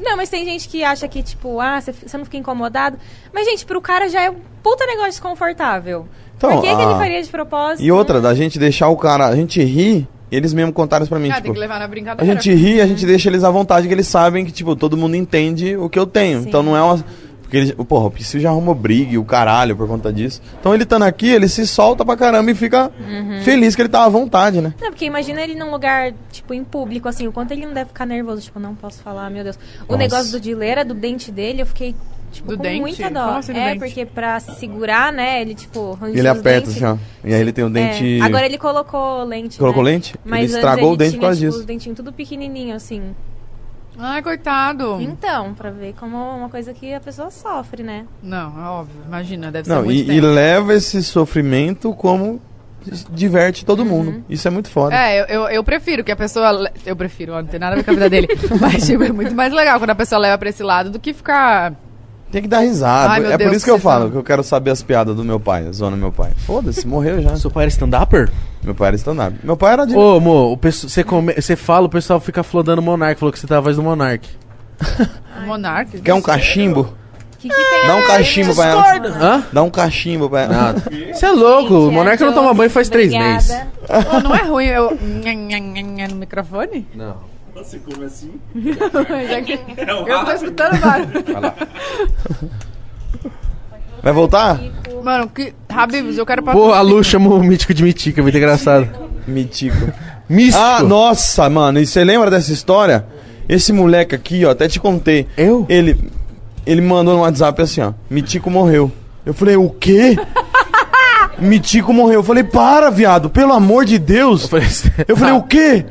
Não, 0.00 0.16
mas 0.16 0.28
tem 0.30 0.44
gente 0.44 0.68
que 0.68 0.82
acha 0.82 1.06
que, 1.06 1.22
tipo, 1.22 1.60
ah, 1.60 1.80
você 1.80 2.16
não 2.16 2.24
fica 2.24 2.36
incomodado. 2.36 2.98
Mas, 3.32 3.46
gente, 3.46 3.64
pro 3.66 3.80
cara 3.80 4.08
já 4.08 4.22
é 4.22 4.30
um 4.30 4.36
puta 4.62 4.86
negócio 4.86 5.10
desconfortável. 5.10 6.06
Então, 6.36 6.50
Por 6.52 6.62
que, 6.62 6.68
que 6.68 6.74
a- 6.74 6.82
ele 6.82 6.94
faria 6.94 7.22
de 7.22 7.28
propósito? 7.28 7.84
E 7.84 7.92
outra, 7.92 8.20
da 8.20 8.34
gente 8.34 8.58
deixar 8.58 8.88
o 8.88 8.96
cara. 8.96 9.26
A 9.26 9.36
gente 9.36 9.62
rir, 9.62 10.08
eles 10.32 10.54
mesmo 10.54 10.72
contaram 10.72 11.02
isso 11.02 11.10
pra 11.10 11.18
mim. 11.18 11.28
Ah, 11.30 11.34
tipo, 11.34 11.44
tem 11.44 11.52
que 11.52 11.58
levar 11.58 11.78
na 11.78 11.84
a 11.84 11.88
brincadeira. 11.88 12.32
gente 12.34 12.52
ri, 12.54 12.80
a 12.80 12.86
gente 12.86 13.04
deixa 13.04 13.28
eles 13.28 13.44
à 13.44 13.50
vontade, 13.50 13.86
que 13.86 13.92
eles 13.92 14.06
sabem 14.06 14.44
que, 14.44 14.52
tipo, 14.52 14.74
todo 14.74 14.96
mundo 14.96 15.14
entende 15.16 15.76
o 15.76 15.88
que 15.88 15.98
eu 15.98 16.06
tenho. 16.06 16.40
Sim. 16.42 16.48
Então 16.48 16.62
não 16.62 16.76
é 16.76 16.82
uma. 16.82 17.04
Porque 17.50 17.56
ele, 17.56 17.72
porra, 17.72 18.06
o 18.06 18.10
Psyu 18.12 18.38
já 18.38 18.48
arrumou 18.50 18.76
briga 18.76 19.12
e 19.14 19.18
o 19.18 19.24
caralho 19.24 19.74
por 19.74 19.88
conta 19.88 20.12
disso. 20.12 20.40
Então 20.60 20.72
ele 20.72 20.84
estando 20.84 21.02
aqui, 21.02 21.28
ele 21.28 21.48
se 21.48 21.66
solta 21.66 22.04
pra 22.04 22.16
caramba 22.16 22.48
e 22.52 22.54
fica 22.54 22.92
Uhum. 23.00 23.40
feliz 23.42 23.74
que 23.74 23.82
ele 23.82 23.88
tá 23.88 24.04
à 24.04 24.08
vontade, 24.08 24.60
né? 24.60 24.72
Não, 24.80 24.90
porque 24.90 25.04
imagina 25.04 25.40
ele 25.42 25.56
num 25.56 25.72
lugar, 25.72 26.12
tipo, 26.30 26.54
em 26.54 26.62
público, 26.62 27.08
assim, 27.08 27.26
o 27.26 27.32
quanto 27.32 27.50
ele 27.50 27.66
não 27.66 27.74
deve 27.74 27.88
ficar 27.88 28.06
nervoso, 28.06 28.40
tipo, 28.42 28.60
não 28.60 28.76
posso 28.76 29.02
falar, 29.02 29.28
meu 29.30 29.42
Deus. 29.42 29.56
O 29.88 29.92
Nossa. 29.92 29.96
negócio 29.96 30.30
do 30.30 30.38
dileira, 30.38 30.84
do 30.84 30.94
dente 30.94 31.32
dele, 31.32 31.62
eu 31.62 31.66
fiquei, 31.66 31.92
tipo, 32.30 32.50
Do 32.50 32.56
com 32.56 32.62
dente? 32.62 32.80
muita 32.82 33.10
dó. 33.10 33.30
Assim 33.38 33.52
do 33.52 33.58
é, 33.58 33.64
dente? 33.74 33.78
porque 33.80 34.06
pra 34.06 34.38
se 34.38 34.54
segurar, 34.54 35.12
né, 35.12 35.42
ele, 35.42 35.56
tipo, 35.56 35.98
Ele 36.04 36.28
aperta 36.28 36.68
dentes. 36.68 36.80
assim, 36.80 36.84
ó. 36.84 37.28
E 37.28 37.34
aí 37.34 37.40
ele 37.40 37.52
tem 37.52 37.64
o 37.64 37.66
É, 37.66 37.70
dente. 37.70 38.20
Agora 38.22 38.46
ele 38.46 38.58
colocou 38.58 39.24
lente, 39.24 39.58
Colocou 39.58 39.82
né? 39.82 39.90
lente? 39.90 40.14
Mas 40.24 40.38
ele 40.38 40.44
antes 40.44 40.54
estragou 40.54 40.92
o 40.92 40.96
dente 40.96 41.10
tinha, 41.10 41.20
por 41.20 41.26
causa 41.26 41.40
tipo, 41.40 41.48
disso. 41.50 41.58
os 41.60 41.66
dentinhos 41.66 41.96
tudo 41.96 42.12
pequenininho, 42.12 42.76
assim. 42.76 43.02
Ai, 44.02 44.22
coitado. 44.22 44.98
Então, 45.00 45.52
pra 45.54 45.70
ver 45.70 45.94
como 45.98 46.16
é 46.16 46.20
uma 46.20 46.48
coisa 46.48 46.72
que 46.72 46.92
a 46.94 47.00
pessoa 47.00 47.30
sofre, 47.30 47.82
né? 47.82 48.06
Não, 48.22 48.58
é 48.58 48.68
óbvio. 48.68 49.02
Imagina, 49.06 49.50
deve 49.52 49.68
ser 49.68 49.74
Não, 49.74 49.82
muito 49.84 50.10
e, 50.10 50.16
e 50.16 50.20
leva 50.20 50.74
esse 50.74 51.02
sofrimento 51.04 51.92
como 51.94 52.40
diverte 53.10 53.64
todo 53.64 53.84
mundo. 53.84 54.24
Isso 54.28 54.48
é 54.48 54.50
muito 54.50 54.70
foda. 54.70 54.94
É, 54.94 55.20
eu, 55.20 55.24
eu, 55.26 55.48
eu 55.48 55.64
prefiro 55.64 56.02
que 56.02 56.10
a 56.10 56.16
pessoa. 56.16 56.50
le- 56.50 56.70
Eu 56.86 56.96
prefiro, 56.96 57.34
ó, 57.34 57.42
não 57.42 57.46
tem 57.48 57.60
nada 57.60 57.74
a 57.74 57.76
ver 57.76 57.84
com 57.84 57.90
a 57.90 57.94
vida 57.94 58.08
dele. 58.08 58.28
Mas, 58.60 58.86
tipo, 58.86 59.02
é 59.04 59.12
muito 59.12 59.34
mais 59.34 59.52
legal 59.52 59.78
quando 59.78 59.90
a 59.90 59.94
pessoa 59.94 60.18
leva 60.18 60.38
pra 60.38 60.48
esse 60.48 60.62
lado 60.62 60.88
do 60.90 60.98
que 60.98 61.12
ficar. 61.12 61.74
Tem 62.30 62.42
que 62.42 62.48
dar 62.48 62.60
risada. 62.60 63.12
Ai, 63.12 63.32
é 63.32 63.36
Deus, 63.36 63.50
por 63.50 63.56
isso 63.56 63.64
que 63.64 63.70
eu 63.70 63.74
vocês 63.74 63.82
falo 63.82 64.02
são- 64.04 64.10
que 64.12 64.16
eu 64.18 64.22
quero 64.22 64.42
saber 64.44 64.70
as 64.70 64.82
piadas 64.82 65.16
do 65.16 65.24
meu 65.24 65.40
pai, 65.40 65.66
zoando 65.72 65.96
meu 65.96 66.12
pai. 66.12 66.30
Foda-se, 66.46 66.86
morreu 66.86 67.20
já. 67.20 67.34
Seu 67.36 67.50
pai 67.50 67.64
era 67.64 67.70
stand-upper? 67.70 68.30
Meu 68.62 68.74
pai 68.74 68.88
era 68.88 68.96
stand-up. 68.96 69.36
Meu 69.42 69.56
pai 69.56 69.72
era 69.72 69.84
de. 69.86 69.96
Ô, 69.96 70.16
amor, 70.16 70.58
você 70.62 71.02
come- 71.02 71.34
você 71.34 71.56
fala, 71.56 71.86
o 71.86 71.90
pessoal 71.90 72.20
fica 72.20 72.42
flodando 72.42 72.80
o 72.80 72.84
Monark. 72.84 73.18
Falou 73.18 73.32
que 73.32 73.38
você 73.38 73.46
tá 73.46 73.58
a 73.58 73.60
voz 73.60 73.76
do 73.76 73.82
Monark. 73.82 74.28
Monarca. 75.46 75.98
Quer 75.98 76.14
um 76.14 76.22
cachimbo? 76.22 76.94
Que 77.38 77.48
que 77.48 77.54
tem 77.54 77.86
Dá 77.86 77.96
um 77.96 78.06
cachimbo 78.06 78.54
pra 78.54 78.66
ela. 78.66 78.84
Hã? 79.18 79.42
Dá 79.50 79.62
um 79.62 79.70
cachimbo 79.70 80.28
pra 80.28 80.40
ela. 80.42 80.52
Nada. 80.52 80.82
Você 81.14 81.24
é 81.24 81.30
louco, 81.32 81.72
o 81.74 81.84
Gente, 81.86 81.94
Monark 81.94 82.22
não 82.22 82.30
é, 82.30 82.34
toma 82.34 82.52
banho 82.52 82.68
faz 82.70 82.88
três 82.90 83.10
meses. 83.12 83.50
Pô, 84.10 84.20
não 84.20 84.34
é 84.34 84.42
ruim 84.42 84.66
eu. 84.66 84.90
no 86.10 86.16
microfone? 86.16 86.86
Não. 86.94 87.16
Você 87.62 87.78
come 87.78 88.04
assim? 88.04 88.32
Já 89.28 89.42
que- 89.42 89.58
eu 89.86 90.24
tô 90.24 90.32
escutando 90.32 90.80
barulho. 90.80 91.12
Vai 94.02 94.12
voltar? 94.12 94.58
Mano, 95.02 95.28
que. 95.28 95.52
Habibs, 95.68 96.16
eu 96.18 96.24
quero 96.26 96.42
Pô, 96.42 96.72
a 96.72 96.80
Lu 96.80 97.02
chama 97.04 97.28
o 97.30 97.42
mítico 97.42 97.74
de 97.74 97.82
Mitica, 97.82 98.22
muito 98.22 98.36
engraçado. 98.36 98.88
Mitico. 99.26 99.76
Místico. 100.28 100.62
Ah, 100.64 100.82
nossa, 100.82 101.48
mano. 101.50 101.78
E 101.80 101.86
você 101.86 102.02
lembra 102.04 102.30
dessa 102.30 102.52
história? 102.52 103.04
Esse 103.48 103.72
moleque 103.72 104.14
aqui, 104.14 104.44
ó, 104.44 104.50
até 104.50 104.68
te 104.68 104.78
contei. 104.80 105.26
Eu? 105.36 105.66
Ele, 105.68 105.98
ele 106.64 106.80
mandou 106.80 107.14
no 107.14 107.20
WhatsApp 107.22 107.60
assim, 107.62 107.80
ó. 107.82 107.92
Mitico 108.08 108.48
morreu. 108.50 108.90
Eu 109.26 109.34
falei, 109.34 109.56
o 109.56 109.68
quê? 109.68 110.16
Mitico 111.38 111.92
morreu. 111.92 112.20
Eu 112.20 112.22
falei, 112.22 112.44
para, 112.44 112.90
viado, 112.90 113.28
pelo 113.28 113.52
amor 113.52 113.84
de 113.84 113.98
Deus. 113.98 114.42
Eu 114.44 114.48
falei, 114.48 114.66
Eu 115.08 115.16
falei, 115.16 115.34
o 115.34 115.42
quê? 115.42 115.84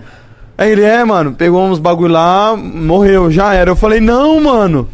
Aí 0.60 0.74
ele, 0.74 0.84
é, 0.84 1.06
mano, 1.06 1.32
pegou 1.32 1.66
uns 1.66 1.80
bagulho 1.80 2.12
lá, 2.12 2.54
morreu, 2.54 3.32
já 3.32 3.54
era. 3.54 3.72
Eu 3.72 3.78
falei, 3.78 4.02
não, 4.02 4.42
mano. 4.42 4.90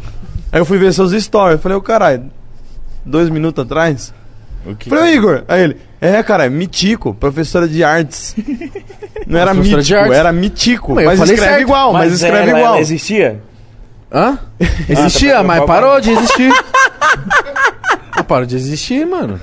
Aí 0.52 0.60
eu 0.60 0.64
fui 0.64 0.78
ver 0.78 0.92
seus 0.92 1.10
stories. 1.10 1.54
Eu 1.54 1.58
falei, 1.58 1.76
ô 1.76 1.82
caralho, 1.82 2.30
dois 3.04 3.28
minutos 3.28 3.64
atrás? 3.64 4.14
O 4.64 4.76
que? 4.76 4.88
Falei, 4.88 5.14
ô 5.14 5.16
Igor. 5.16 5.42
Aí 5.48 5.64
ele, 5.64 5.76
é, 6.00 6.22
cara, 6.22 6.46
é 6.46 6.48
Mitico, 6.48 7.12
professora 7.14 7.66
de 7.66 7.82
artes. 7.82 8.36
Não 9.26 9.40
era 9.40 9.52
Mítico, 9.52 9.96
artes? 9.96 10.16
era 10.16 10.32
Mitico. 10.32 10.94
Mas 10.94 11.18
Mas 11.18 11.30
escreve 11.30 11.42
certo. 11.42 11.62
igual, 11.62 11.92
mas, 11.92 12.12
escreve 12.12 12.50
ela, 12.50 12.58
igual. 12.60 12.74
ela 12.74 12.80
existia? 12.80 13.42
Hã? 14.12 14.38
Existia, 14.88 15.34
tá, 15.38 15.42
mas 15.42 15.58
tá, 15.58 15.66
parou 15.66 16.00
de 16.00 16.12
existir. 16.12 16.52
ah, 18.12 18.22
parou 18.22 18.46
de 18.46 18.54
existir, 18.54 19.04
mano. 19.04 19.40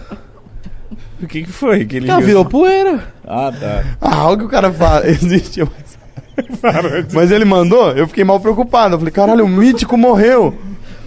O 1.21 1.27
que, 1.27 1.43
que 1.43 1.51
foi? 1.51 1.85
Que 1.85 1.97
ele 1.97 2.09
Ela 2.09 2.21
virou 2.21 2.45
poeira. 2.45 3.03
Ah, 3.27 3.51
tá. 3.51 3.83
Ah, 3.99 4.15
algo 4.15 4.37
que 4.39 4.45
o 4.45 4.49
cara 4.49 4.71
fala, 4.71 5.05
existe, 5.05 5.61
mas... 7.13 7.31
ele 7.31 7.45
mandou, 7.45 7.91
eu 7.91 8.07
fiquei 8.07 8.23
mal 8.23 8.39
preocupado. 8.39 8.95
Eu 8.95 8.99
falei, 8.99 9.11
caralho, 9.11 9.45
o 9.45 9.47
Mítico 9.49 9.97
morreu. 9.97 10.53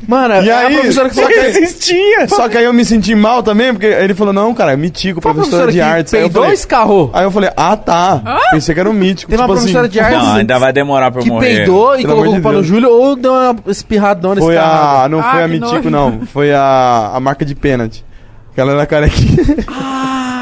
Mano, 0.07 0.35
E 0.45 0.49
é 0.49 0.53
a 0.53 0.59
aí? 0.69 0.75
professora 0.77 1.09
que 1.09 1.15
Só 1.17 1.27
que 1.27 1.33
que 1.33 1.41
existia! 1.41 2.29
Só 2.29 2.49
que 2.49 2.57
aí 2.57 2.65
eu 2.65 2.73
me 2.73 2.85
senti 2.85 3.13
mal 3.15 3.43
também, 3.43 3.73
porque 3.73 3.87
ele 3.87 4.15
falou, 4.15 4.33
não, 4.33 4.55
cara, 4.55 4.73
é 4.75 4.77
Mitico, 4.77 5.21
Foi 5.21 5.33
professora 5.35 5.65
professora 5.65 5.73
de 5.73 5.79
que 5.79 5.83
artes. 5.83 6.15
Aí 6.15 6.21
eu 6.21 6.25
peidou 6.27 6.43
falei, 6.43 6.55
escarrou. 6.55 7.11
aí 7.13 7.25
eu 7.25 7.31
falei, 7.33 7.51
ah, 7.57 7.77
tá. 7.77 8.23
Pensei 8.53 8.73
que 8.73 8.81
era 8.81 8.89
o 8.89 8.93
Mítico. 8.93 9.31
Teve 9.31 9.43
uma 9.43 9.49
tipo 9.49 9.57
professora 9.59 9.87
assim, 9.87 9.93
de 9.93 9.99
artes 10.01 10.19
Não, 10.23 10.35
ainda 10.37 10.59
vai 10.61 10.73
demorar 10.73 11.11
pra 11.11 11.21
eu 11.21 11.25
que 11.25 11.31
morrer. 11.31 11.57
peidou 11.57 11.95
e 11.99 12.03
Pelo 12.03 12.09
colocou 12.15 12.35
de 12.35 12.41
culpa 12.41 12.57
no. 12.57 12.63
Júlio 12.63 12.91
ou 12.91 13.17
deu 13.17 13.33
uma 13.33 13.57
espirradona 13.67 14.41
Foi 14.41 14.57
a. 14.57 15.09
Não 15.11 15.19
Ah, 15.19 15.31
foi 15.33 15.43
a 15.43 15.47
que 15.49 15.53
Mitico, 15.55 15.75
nojo. 15.75 15.91
não. 15.91 16.21
Foi 16.27 16.53
a, 16.55 17.11
a 17.15 17.19
marca 17.19 17.45
de 17.45 17.55
pênalti. 17.57 18.05
Que 18.55 18.61
ela 18.61 18.73
era 18.73 18.87
carequinha. 18.87 19.43
Ah, 19.67 20.36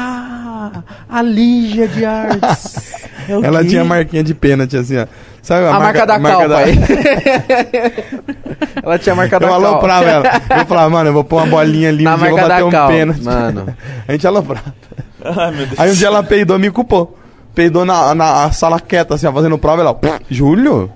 a 1.09 1.21
Lígia 1.21 1.87
de 1.87 2.05
Artes. 2.05 3.05
É 3.27 3.31
Ela 3.33 3.63
quê? 3.63 3.69
tinha 3.69 3.81
a 3.81 3.85
marquinha 3.85 4.23
de 4.23 4.35
pênalti, 4.35 4.77
assim, 4.77 4.97
ó. 4.99 5.07
Sabe 5.41 5.65
A, 5.65 5.79
marca, 5.79 6.05
da 6.05 6.19
calpa 6.19 6.57
aí. 6.57 6.77
ela 8.83 8.99
tinha 8.99 9.13
a 9.13 9.15
marca 9.15 9.39
da 9.39 9.47
Eu 9.47 9.51
calpa. 9.51 9.67
aloprava 9.67 10.05
ela. 10.09 10.41
Eu 10.59 10.65
falava, 10.67 10.89
mano, 10.91 11.09
eu 11.09 11.13
vou 11.13 11.23
pôr 11.23 11.37
uma 11.37 11.47
bolinha 11.47 11.89
ali, 11.89 12.03
Na 12.03 12.13
um 12.15 12.17
dia 12.19 12.27
eu 12.27 12.29
vou 12.29 12.37
marca 12.37 12.49
bater 12.49 12.61
da 12.61 12.67
um 12.67 12.71
calpa, 12.71 12.93
pênalti. 12.93 13.23
mano. 13.23 13.77
A 14.07 14.11
gente 14.11 14.27
aloprava. 14.27 14.73
Ai, 15.23 15.51
meu 15.51 15.65
Deus. 15.65 15.79
Aí 15.79 15.89
um 15.89 15.93
dia 15.93 16.07
ela 16.07 16.21
peidou, 16.23 16.59
me 16.59 16.69
culpou. 16.69 17.17
Peidou 17.55 17.83
na, 17.85 18.13
na 18.13 18.51
sala 18.51 18.79
quieta, 18.79 19.15
assim, 19.15 19.25
ó, 19.25 19.33
fazendo 19.33 19.57
prova, 19.57 19.81
ela, 19.81 19.93
"Pff, 19.95 20.19
Júlio? 20.29 20.91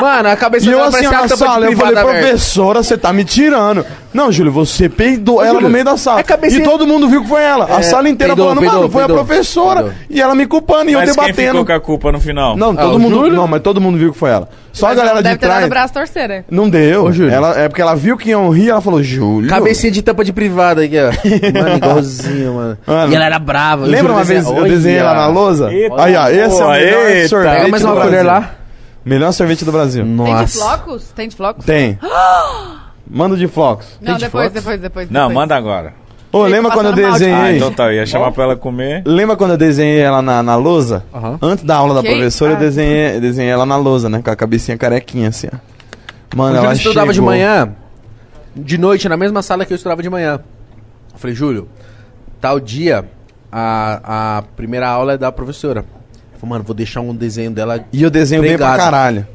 Mano, 0.00 0.28
a 0.28 0.36
cabeça 0.36 0.66
E 0.66 0.70
eu 0.72 0.78
dela 0.78 0.88
assim, 0.88 1.06
ó, 1.06 1.10
uma 1.10 1.20
na 1.22 1.28
sala, 1.28 1.66
eu 1.66 1.76
falei, 1.76 2.02
professora, 2.02 2.82
você 2.82 2.98
tá 2.98 3.12
me 3.12 3.24
tirando. 3.24 3.86
Não, 4.12 4.30
Júlio, 4.30 4.50
você 4.52 4.88
peidou 4.88 5.40
ela 5.40 5.54
Júlio, 5.54 5.68
no 5.68 5.70
meio 5.72 5.84
da 5.84 5.96
sala. 5.96 6.20
é 6.20 6.22
cabecinha- 6.22 6.60
E 6.60 6.64
todo 6.64 6.86
mundo 6.86 7.08
viu 7.08 7.22
que 7.22 7.28
foi 7.28 7.42
ela. 7.42 7.66
a 7.68 7.78
É, 7.80 7.82
sala 7.82 8.08
inteira 8.08 8.32
peidou, 8.34 8.44
falando, 8.46 8.60
peidou, 8.60 8.78
mano, 8.80 8.90
foi 8.92 9.02
peidou, 9.02 9.20
a 9.20 9.24
professora. 9.24 9.82
peidou. 9.82 9.98
E 10.10 10.20
ela 10.20 10.34
me 10.34 10.46
culpando 10.46 10.90
e 10.90 10.94
eu 10.94 10.98
Mas 11.00 11.10
quem 11.12 11.24
debatendo. 11.26 11.50
ficou 11.50 11.64
com 11.66 11.72
a 11.72 11.80
culpa 11.80 12.12
no 12.12 12.20
final? 12.20 12.56
Não, 12.56 12.70
Ah, 12.70 12.76
todo 12.76 12.96
o 12.96 12.98
mundo. 12.98 13.14
Júlio? 13.16 13.32
Não, 13.34 13.46
mas 13.46 13.62
todo 13.62 13.80
mundo 13.80 13.96
viu 13.98 14.12
que 14.12 14.18
foi 14.18 14.30
ela. 14.30 14.48
Só 14.72 14.86
a 14.86 14.88
Mas 14.90 14.96
galera 14.98 15.14
ela 15.14 15.22
de 15.22 15.28
deve 15.28 15.38
ter 15.38 15.46
dado 15.46 15.54
trás. 15.56 15.66
o 15.66 15.70
braço 15.70 15.94
torcer, 15.94 16.28
né? 16.28 16.44
Não 16.50 16.68
deu. 16.68 17.04
Ô, 17.04 17.12
Júlio. 17.12 17.32
Ela, 17.32 17.56
é 17.60 17.68
porque 17.68 17.80
ela 17.82 17.94
viu 17.94 18.16
que 18.16 18.30
iam 18.30 18.48
rir, 18.50 18.70
ela 18.70 18.80
falou, 18.80 19.00
Júlio. 19.02 19.48
Cabecinha 19.48 19.92
de 19.92 20.02
tampa 20.02 20.24
de 20.24 20.32
privada 20.32 20.82
aqui, 20.82 20.96
ó. 20.98 21.10
Mano, 21.62 21.76
igualzinho, 21.76 22.54
mano. 22.54 22.78
Mano, 22.86 23.12
e 23.12 23.14
ela 23.14 23.24
era 23.26 23.38
brava. 23.38 23.86
Lembra 23.86 24.12
uma 24.12 24.24
vez 24.24 24.44
eu 24.46 24.64
desenhei 24.64 24.98
ela 24.98 25.14
na 25.14 25.26
lousa? 25.28 25.68
Aí, 25.68 26.16
ó, 26.16 26.28
esse 26.28 26.60
é 26.60 26.64
o 26.64 26.70
melhor 26.70 27.10
eita. 27.10 27.28
sorvete 27.28 27.54
Pega 27.56 27.68
mais 27.68 27.84
uma 27.84 27.94
colher 28.00 28.24
lá. 28.24 28.50
Melhor 29.04 29.32
sorvete 29.32 29.64
do 29.64 29.72
Brasil. 29.72 30.02
Tem 30.04 30.12
de 30.12 30.16
Nossa. 30.30 30.58
flocos? 30.58 31.04
Tem 31.14 31.28
de 31.28 31.36
flocos? 31.36 31.64
Tem. 31.64 31.98
Manda 33.08 33.36
de 33.36 33.46
flocos. 33.46 33.86
Não, 34.00 34.14
de 34.14 34.24
depois, 34.24 34.44
flocos? 34.46 34.52
depois, 34.62 34.80
depois, 34.80 35.10
Não, 35.10 35.28
depois. 35.28 35.34
manda 35.34 35.54
agora. 35.56 35.92
Ô, 36.32 36.44
que 36.44 36.50
lembra 36.50 36.72
quando 36.72 36.86
eu 36.86 36.92
balde. 36.92 37.04
Ah, 37.06 37.12
desenhei? 37.18 37.56
então 37.58 37.72
tá, 37.72 37.84
eu 37.84 37.92
ia 37.92 38.06
chamar 38.06 38.32
pra 38.32 38.44
ela 38.44 38.56
comer. 38.56 39.02
Lembra 39.06 39.36
quando 39.36 39.52
eu 39.52 39.56
desenhei 39.56 40.00
ela 40.00 40.20
na, 40.22 40.42
na 40.42 40.56
lousa? 40.56 41.04
Aham. 41.14 41.38
Antes 41.40 41.64
da 41.64 41.76
aula 41.76 41.94
da 41.94 42.02
Quem? 42.02 42.10
professora, 42.12 42.52
eu 42.52 42.56
Ah. 42.56 42.60
desenhei, 42.60 43.20
desenhei 43.20 43.52
ela 43.52 43.64
na 43.66 43.76
lousa, 43.76 44.08
né? 44.08 44.20
Com 44.24 44.30
a 44.30 44.34
cabecinha 44.36 44.76
carequinha, 44.76 45.28
assim, 45.28 45.48
ó. 45.52 45.56
Mano, 46.34 46.54
O 46.56 46.58
ela 46.58 46.74
Júlio 46.74 46.76
estudava 46.78 47.08
de 47.08 47.14
chegou- 47.14 47.30
manhã, 47.30 47.72
de 48.56 48.78
noite, 48.78 49.08
na 49.08 49.16
mesma 49.16 49.42
sala 49.42 49.64
que 49.64 49.72
eu 49.72 49.76
estudava 49.76 50.02
de 50.02 50.10
manhã. 50.10 50.40
Eu 51.12 51.18
falei, 51.18 51.36
Júlio, 51.36 51.68
tal 52.40 52.58
dia, 52.58 53.04
a, 53.52 54.38
a 54.38 54.42
primeira 54.56 54.88
aula 54.88 55.12
é 55.12 55.18
da 55.18 55.30
professora. 55.30 55.84
Falei, 56.44 56.48
mano, 56.50 56.64
vou 56.64 56.74
deixar 56.74 57.00
um 57.00 57.14
desenho 57.14 57.50
dela. 57.50 57.84
E 57.92 58.02
eu 58.02 58.10
desenho 58.10 58.42
bem 58.42 58.56
pra 58.56 58.68
Pregado. 58.68 58.90
caralho. 58.90 59.26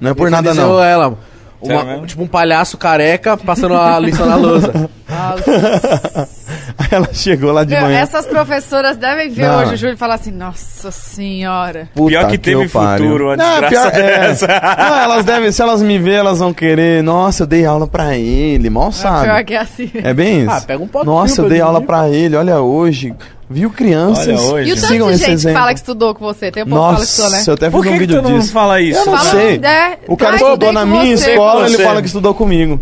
Não 0.00 0.10
é 0.10 0.14
por 0.14 0.30
nada, 0.30 0.54
não. 0.54 0.82
ela. 0.82 1.16
Sério 1.64 1.82
uma- 1.98 2.06
tipo 2.06 2.22
um 2.22 2.26
palhaço 2.26 2.76
careca 2.76 3.36
passando 3.36 3.74
a 3.74 3.98
lição 3.98 4.26
na 4.26 4.36
lousa. 4.36 4.72
Aí 6.76 6.88
ela 6.90 7.08
chegou 7.12 7.52
lá 7.52 7.62
de 7.62 7.72
Meu, 7.72 7.82
manhã. 7.82 7.98
essas 8.00 8.26
professoras 8.26 8.96
devem 8.96 9.30
ver 9.30 9.46
Não. 9.46 9.60
hoje 9.60 9.74
o 9.74 9.76
Júlio 9.76 9.94
e 9.94 9.96
falar 9.96 10.14
assim, 10.14 10.32
nossa 10.32 10.90
senhora. 10.90 11.88
Puta 11.94 12.08
Pior 12.08 12.26
que 12.28 12.36
teve 12.38 12.64
eu 12.64 12.68
pariu. 12.68 13.06
futuro, 13.06 13.24
uma 13.26 13.36
Não, 13.36 13.68
pior, 13.68 13.86
é. 13.86 13.90
dessa. 13.90 14.46
Não, 14.46 14.96
elas 14.98 15.24
devem, 15.24 15.52
se 15.52 15.62
elas 15.62 15.80
me 15.82 15.98
ver, 15.98 16.14
elas 16.14 16.40
vão 16.40 16.52
querer. 16.52 17.02
Nossa, 17.02 17.44
eu 17.44 17.46
dei 17.46 17.64
aula 17.64 17.86
pra 17.86 18.16
ele, 18.16 18.68
mal 18.70 18.90
sabe. 18.90 19.24
Pior 19.28 19.44
que 19.44 19.54
é 19.54 19.58
assim. 19.60 19.90
É 19.94 20.12
bem 20.12 20.40
isso. 20.42 20.50
Ah, 20.50 20.60
pega 20.60 20.82
um 20.82 20.86
potinho 20.88 21.12
Nossa, 21.12 21.42
eu 21.42 21.48
dei 21.48 21.60
aula 21.60 21.78
né? 21.80 21.86
pra 21.86 22.08
ele, 22.08 22.36
olha 22.36 22.60
hoje. 22.60 23.14
Viu 23.48 23.70
crianças? 23.70 24.26
Olha 24.26 24.54
hoje. 24.54 24.70
E 24.70 24.72
o 24.72 24.76
tanto 24.76 24.86
Sigam 24.88 25.10
de 25.12 25.16
gente 25.18 25.30
exemplo. 25.30 25.54
que 25.54 25.60
fala 25.60 25.72
que 25.74 25.78
estudou 25.80 26.14
com 26.14 26.24
você? 26.24 26.50
Tem 26.50 26.62
um 26.64 26.66
pouco 26.66 26.82
que 26.82 26.86
fala 26.90 26.96
que 26.96 27.02
estudou, 27.04 27.30
né? 27.30 27.36
Nossa, 27.36 27.50
eu 27.50 27.54
até 27.54 27.66
fiz 27.66 27.72
Por 27.72 27.82
que, 27.82 27.88
um 27.88 27.92
que 27.92 27.98
vídeo 28.00 28.22
mundo 28.22 28.38
disso. 28.40 28.52
fala 28.52 28.80
isso? 28.80 28.98
Eu 29.00 29.06
não 29.06 29.16
Fala- 29.18 29.30
sei. 29.30 29.60
É, 29.62 29.98
O 30.08 30.16
cara 30.16 30.36
estudou 30.36 30.72
na 30.72 30.84
minha 30.86 31.16
você. 31.16 31.30
escola, 31.30 31.66
ele 31.68 31.78
fala 31.78 32.00
que 32.00 32.06
estudou 32.08 32.34
comigo. 32.34 32.80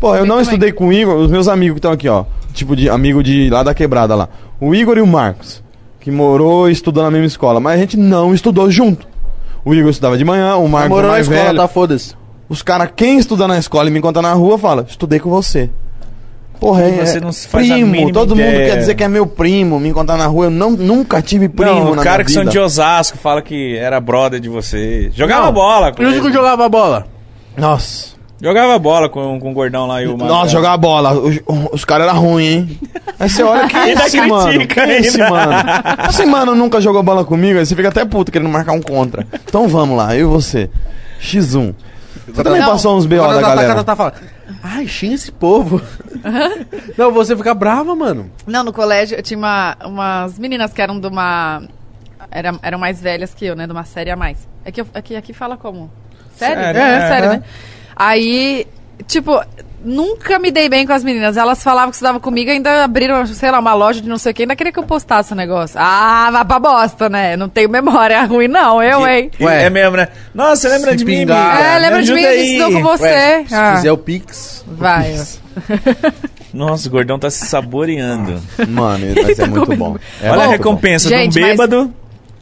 Pô, 0.00 0.10
eu 0.14 0.18
Eu 0.20 0.26
não 0.26 0.36
também. 0.36 0.42
estudei 0.44 0.72
com 0.72 0.88
o 0.88 0.92
Igor, 0.92 1.14
os 1.16 1.30
meus 1.30 1.46
amigos 1.46 1.74
que 1.74 1.78
estão 1.78 1.92
aqui, 1.92 2.08
ó. 2.08 2.24
Tipo 2.52 2.74
de 2.74 2.88
amigo 2.90 3.22
de 3.22 3.48
lá 3.50 3.62
da 3.62 3.74
quebrada 3.74 4.14
lá. 4.14 4.28
O 4.60 4.74
Igor 4.74 4.98
e 4.98 5.00
o 5.00 5.06
Marcos, 5.06 5.62
que 6.00 6.10
morou 6.10 6.68
e 6.68 6.72
estudou 6.72 7.04
na 7.04 7.10
mesma 7.10 7.26
escola, 7.26 7.60
mas 7.60 7.74
a 7.74 7.78
gente 7.78 7.96
não 7.96 8.34
estudou 8.34 8.70
junto. 8.70 9.06
O 9.64 9.74
Igor 9.74 9.90
estudava 9.90 10.16
de 10.16 10.24
manhã, 10.24 10.56
o 10.56 10.68
Marcos 10.68 10.90
Morou 10.90 11.04
é 11.04 11.06
na 11.06 11.12
mais 11.12 11.26
escola, 11.28 11.44
velho. 11.46 11.58
tá? 11.58 11.68
Foda-se. 11.68 12.14
Os 12.48 12.62
caras, 12.62 12.88
quem 12.96 13.18
estuda 13.18 13.46
na 13.46 13.58
escola 13.58 13.88
e 13.88 13.92
me 13.92 13.98
encontra 13.98 14.22
na 14.22 14.32
rua, 14.32 14.56
fala, 14.58 14.86
estudei 14.88 15.18
com 15.20 15.28
você. 15.30 15.68
Porra, 16.58 16.82
é, 16.82 17.04
Você 17.06 17.20
não 17.20 17.30
se 17.30 17.46
faz 17.46 17.68
primo, 17.68 18.10
todo 18.12 18.34
mundo 18.34 18.40
ideia. 18.48 18.70
quer 18.72 18.76
dizer 18.78 18.94
que 18.96 19.04
é 19.04 19.08
meu 19.08 19.26
primo, 19.26 19.78
me 19.78 19.90
encontrar 19.90 20.16
na 20.16 20.26
rua, 20.26 20.46
eu 20.46 20.50
não, 20.50 20.72
nunca 20.72 21.22
tive 21.22 21.48
primo 21.48 21.70
Não, 21.72 21.94
na 21.94 22.00
o 22.00 22.04
cara 22.04 22.24
que 22.24 22.32
são 22.32 22.40
vida. 22.42 22.50
de 22.50 22.58
Osasco 22.58 23.16
fala 23.16 23.40
que 23.42 23.76
era 23.76 24.00
brother 24.00 24.40
de 24.40 24.48
você. 24.48 25.08
Jogava 25.14 25.46
Não, 25.46 25.52
bola 25.52 25.92
que 25.92 26.02
eu 26.02 26.10
ele. 26.10 26.32
jogava 26.32 26.68
bola. 26.68 27.06
Nossa. 27.56 28.17
Jogava 28.40 28.78
bola 28.78 29.08
com, 29.08 29.40
com 29.40 29.50
o 29.50 29.54
gordão 29.54 29.86
lá 29.86 30.00
e 30.00 30.06
o 30.06 30.12
Magrelo. 30.12 30.32
Nossa, 30.32 30.52
jogar 30.52 30.76
bola. 30.76 31.12
Os, 31.12 31.40
os 31.72 31.84
caras 31.84 32.06
eram 32.08 32.20
ruins, 32.20 32.46
hein? 32.68 32.80
Aí 33.18 33.28
você 33.28 33.42
olha, 33.42 33.62
é 33.62 33.76
Ainda 33.76 34.06
esse 34.06 34.20
mano? 34.20 34.62
é 34.76 34.98
esse 35.00 35.20
ainda. 35.22 35.30
mano? 35.30 35.52
Esse 36.08 36.24
mano 36.26 36.54
nunca 36.54 36.80
jogou 36.80 37.02
bola 37.02 37.24
comigo, 37.24 37.58
aí 37.58 37.66
você 37.66 37.74
fica 37.74 37.88
até 37.88 38.04
puto 38.04 38.30
querendo 38.30 38.48
marcar 38.48 38.72
um 38.72 38.80
contra. 38.80 39.26
Então 39.44 39.66
vamos 39.66 39.96
lá, 39.96 40.14
eu 40.14 40.28
e 40.28 40.30
você. 40.30 40.70
X1. 41.20 41.74
Você 42.28 42.44
também 42.44 42.60
Não, 42.60 42.70
passou 42.70 42.96
uns 42.96 43.06
BO 43.06 43.16
da 43.16 43.40
galera. 43.40 43.74
tá- 43.76 43.84
tá 43.84 43.96
falando, 43.96 44.14
Ai, 44.62 44.86
xinga 44.86 45.14
esse 45.14 45.32
povo. 45.32 45.80
não, 46.96 47.10
você 47.12 47.36
fica 47.36 47.54
brava, 47.54 47.94
mano. 47.94 48.30
Não, 48.46 48.62
no 48.62 48.72
colégio 48.72 49.16
eu 49.16 49.22
tinha 49.22 49.38
uma- 49.38 49.76
umas 49.84 50.38
meninas 50.38 50.72
que 50.72 50.80
eram 50.82 51.00
de 51.00 51.06
uma. 51.06 51.62
Era, 52.30 52.54
eram 52.62 52.78
mais 52.78 53.00
velhas 53.00 53.34
que 53.34 53.46
eu, 53.46 53.56
né? 53.56 53.66
De 53.66 53.72
uma 53.72 53.84
série 53.84 54.10
a 54.10 54.16
mais. 54.16 54.46
É 54.64 54.70
que 54.70 54.80
eu- 54.80 54.86
aqui, 54.94 55.16
aqui 55.16 55.32
fala 55.32 55.56
como? 55.56 55.90
Sério? 56.36 56.62
Sério, 56.62 56.80
é, 56.80 56.96
é. 56.96 57.08
sério, 57.08 57.28
né? 57.30 57.42
Aí, 57.98 58.66
tipo, 59.06 59.40
nunca 59.84 60.38
me 60.38 60.50
dei 60.50 60.68
bem 60.68 60.86
com 60.86 60.92
as 60.92 61.02
meninas. 61.02 61.36
Elas 61.36 61.62
falavam 61.62 61.90
que 61.90 61.96
estudavam 61.96 62.20
comigo, 62.20 62.50
ainda 62.50 62.84
abriram, 62.84 63.26
sei 63.26 63.50
lá, 63.50 63.58
uma 63.58 63.74
loja 63.74 64.00
de 64.00 64.08
não 64.08 64.18
sei 64.18 64.32
o 64.32 64.34
que, 64.34 64.42
ainda 64.42 64.54
queria 64.54 64.72
que 64.72 64.78
eu 64.78 64.84
postasse 64.84 65.32
o 65.32 65.36
negócio. 65.36 65.76
Ah, 65.80 66.28
vá 66.32 66.44
pra 66.44 66.58
bosta, 66.58 67.08
né? 67.08 67.36
Não 67.36 67.48
tenho 67.48 67.68
memória 67.68 68.22
ruim, 68.26 68.48
não, 68.48 68.82
eu, 68.82 69.06
hein? 69.06 69.30
E- 69.38 69.44
Ué. 69.44 69.64
É 69.64 69.70
mesmo, 69.70 69.96
né? 69.96 70.08
Nossa, 70.34 70.68
lembra 70.68 70.94
de 70.96 71.04
mim? 71.04 71.22
É, 71.28 71.78
lembra 71.80 72.02
de 72.02 72.12
mim, 72.14 72.22
estudou 72.22 72.72
com 72.72 72.82
você. 72.82 73.04
Ué, 73.04 73.44
se 73.48 73.54
Ah, 73.54 73.76
fizer 73.76 73.92
o 73.92 73.98
Pix. 73.98 74.64
vai. 74.66 75.14
Nossa, 76.54 76.88
o 76.88 76.90
gordão 76.90 77.18
tá 77.18 77.30
se 77.30 77.46
saboreando. 77.46 78.40
Mano, 78.68 79.06
mas 79.22 79.38
é 79.38 79.46
muito 79.46 79.76
bom. 79.76 79.96
É 80.22 80.30
Olha 80.30 80.34
a 80.34 80.46
muito 80.46 80.50
recompensa 80.52 81.08
Gente, 81.08 81.32
de 81.32 81.38
um 81.38 81.42
mas- 81.42 81.50
bêbado 81.52 81.92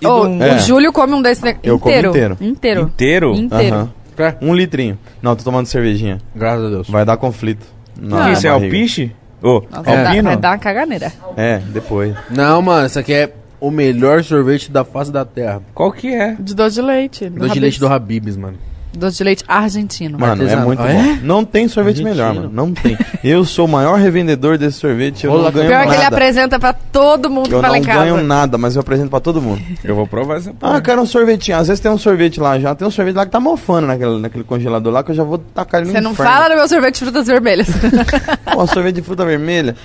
e 0.01 0.07
Ô, 0.07 0.21
de 0.27 0.29
um 0.29 0.43
É. 0.43 0.55
O 0.55 0.59
Júlio 0.61 0.93
come 0.93 1.15
um 1.15 1.23
desse 1.23 1.43
ne- 1.43 1.57
Eu 1.63 1.79
como 1.79 1.91
inteiro. 1.95 2.11
inteiro. 2.11 2.37
Inteiro. 2.41 2.81
inteiro. 2.83 3.33
bom. 3.33 3.39
Inteiro. 3.41 3.93
É. 4.19 4.35
Um 4.41 4.55
litrinho. 4.55 4.99
Não, 5.23 5.35
tô 5.37 5.45
tomando 5.45 5.67
cervejinha. 5.67 6.19
Graças 6.35 6.65
a 6.67 6.69
Deus. 6.71 6.89
Vai 6.89 7.05
dar 7.05 7.17
conflito. 7.17 7.67
Não. 8.01 8.19
na 8.19 8.33
Isso 8.33 8.47
é 8.47 8.51
barriga. 8.51 8.67
alpiche? 8.67 9.13
Ô, 9.43 9.63
Nossa, 9.71 9.83
vai, 9.83 9.97
dar, 10.05 10.23
vai 10.23 10.37
dar 10.37 10.51
uma 10.53 10.59
caganeira. 10.59 11.13
É, 11.37 11.59
depois. 11.59 12.15
Não, 12.31 12.61
mano, 12.63 12.87
isso 12.87 12.99
aqui 12.99 13.13
é 13.13 13.33
o 13.61 13.71
melhor 13.71 14.23
sorvete 14.25 14.71
da 14.71 14.85
face 14.85 15.11
da 15.13 15.25
terra. 15.25 15.63
Qual 15.75 15.93
que 15.93 16.13
é? 16.13 16.35
De 16.39 16.55
doce 16.55 16.77
de 16.77 16.83
leite. 16.83 17.29
Doce 17.29 17.53
de 17.55 17.61
leite 17.61 17.79
do 17.81 17.87
Habibs, 17.87 18.37
mano. 18.37 18.57
Doce 18.97 19.19
de 19.19 19.25
leite 19.25 19.45
argentino. 19.47 20.19
Mano, 20.19 20.43
é 20.43 20.45
Artesano. 20.45 20.67
muito 20.67 20.81
Ah, 20.83 20.87
bom. 20.87 20.91
é? 20.91 21.19
Não 21.23 21.45
tem 21.45 21.69
sorvete 21.69 22.01
Argentino. 22.01 22.11
melhor, 22.11 22.35
mano. 22.35 22.51
Não 22.53 22.73
tem. 22.73 22.97
Eu 23.23 23.45
sou 23.45 23.67
o 23.67 23.69
maior 23.69 23.99
revendedor 23.99 24.57
desse 24.59 24.79
sorvete. 24.79 25.25
Eu 25.25 25.31
Rola 25.33 25.45
não 25.45 25.53
ganho 25.53 25.69
Pior 25.69 25.83
que 25.83 25.89
ele 25.89 25.97
nada. 26.03 26.09
apresenta 26.17 26.59
pra 26.59 26.73
todo 26.73 27.29
mundo 27.31 27.51
Eu 27.53 27.61
que 27.61 27.67
não 27.69 27.77
em 27.77 27.83
casa. 27.83 28.01
ganho 28.05 28.23
nada, 28.25 28.57
mas 28.59 28.75
eu 28.77 28.81
apresento 28.81 29.11
pra 29.11 29.21
todo 29.21 29.41
mundo. 29.43 29.61
Eu 29.85 29.95
vou 29.95 30.07
provar 30.07 30.37
essa 30.39 30.51
Ah, 30.51 30.55
porra. 30.59 30.77
eu 30.79 30.83
quero 30.83 31.03
um 31.03 31.07
sorvetinho. 31.07 31.57
Às 31.59 31.69
vezes 31.69 31.81
tem 31.81 31.91
um 31.91 31.99
sorvete 31.99 32.41
lá 32.41 32.59
já. 32.59 32.75
Tem 32.75 32.87
um 32.87 32.91
sorvete 32.91 33.15
lá 33.17 33.27
que 33.27 33.33
tá 33.33 33.41
mofando 33.41 33.87
naquele, 33.87 34.19
naquele 34.19 34.45
congelador 34.45 34.93
lá 34.93 35.03
que 35.03 35.11
eu 35.11 35.15
já 35.15 35.25
vou 35.25 35.39
tacar 35.39 35.81
ele 35.81 35.89
no 35.91 35.95
Você 35.97 36.01
não 36.01 36.13
inferno. 36.13 36.33
fala 36.33 36.49
do 36.49 36.55
meu 36.57 36.69
sorvete 36.69 36.95
de 36.95 37.01
frutas 37.01 37.27
vermelhas. 37.27 37.69
Pô, 38.53 38.67
sorvete 38.67 38.97
de 38.97 39.03
fruta 39.03 39.25
vermelha. 39.25 39.77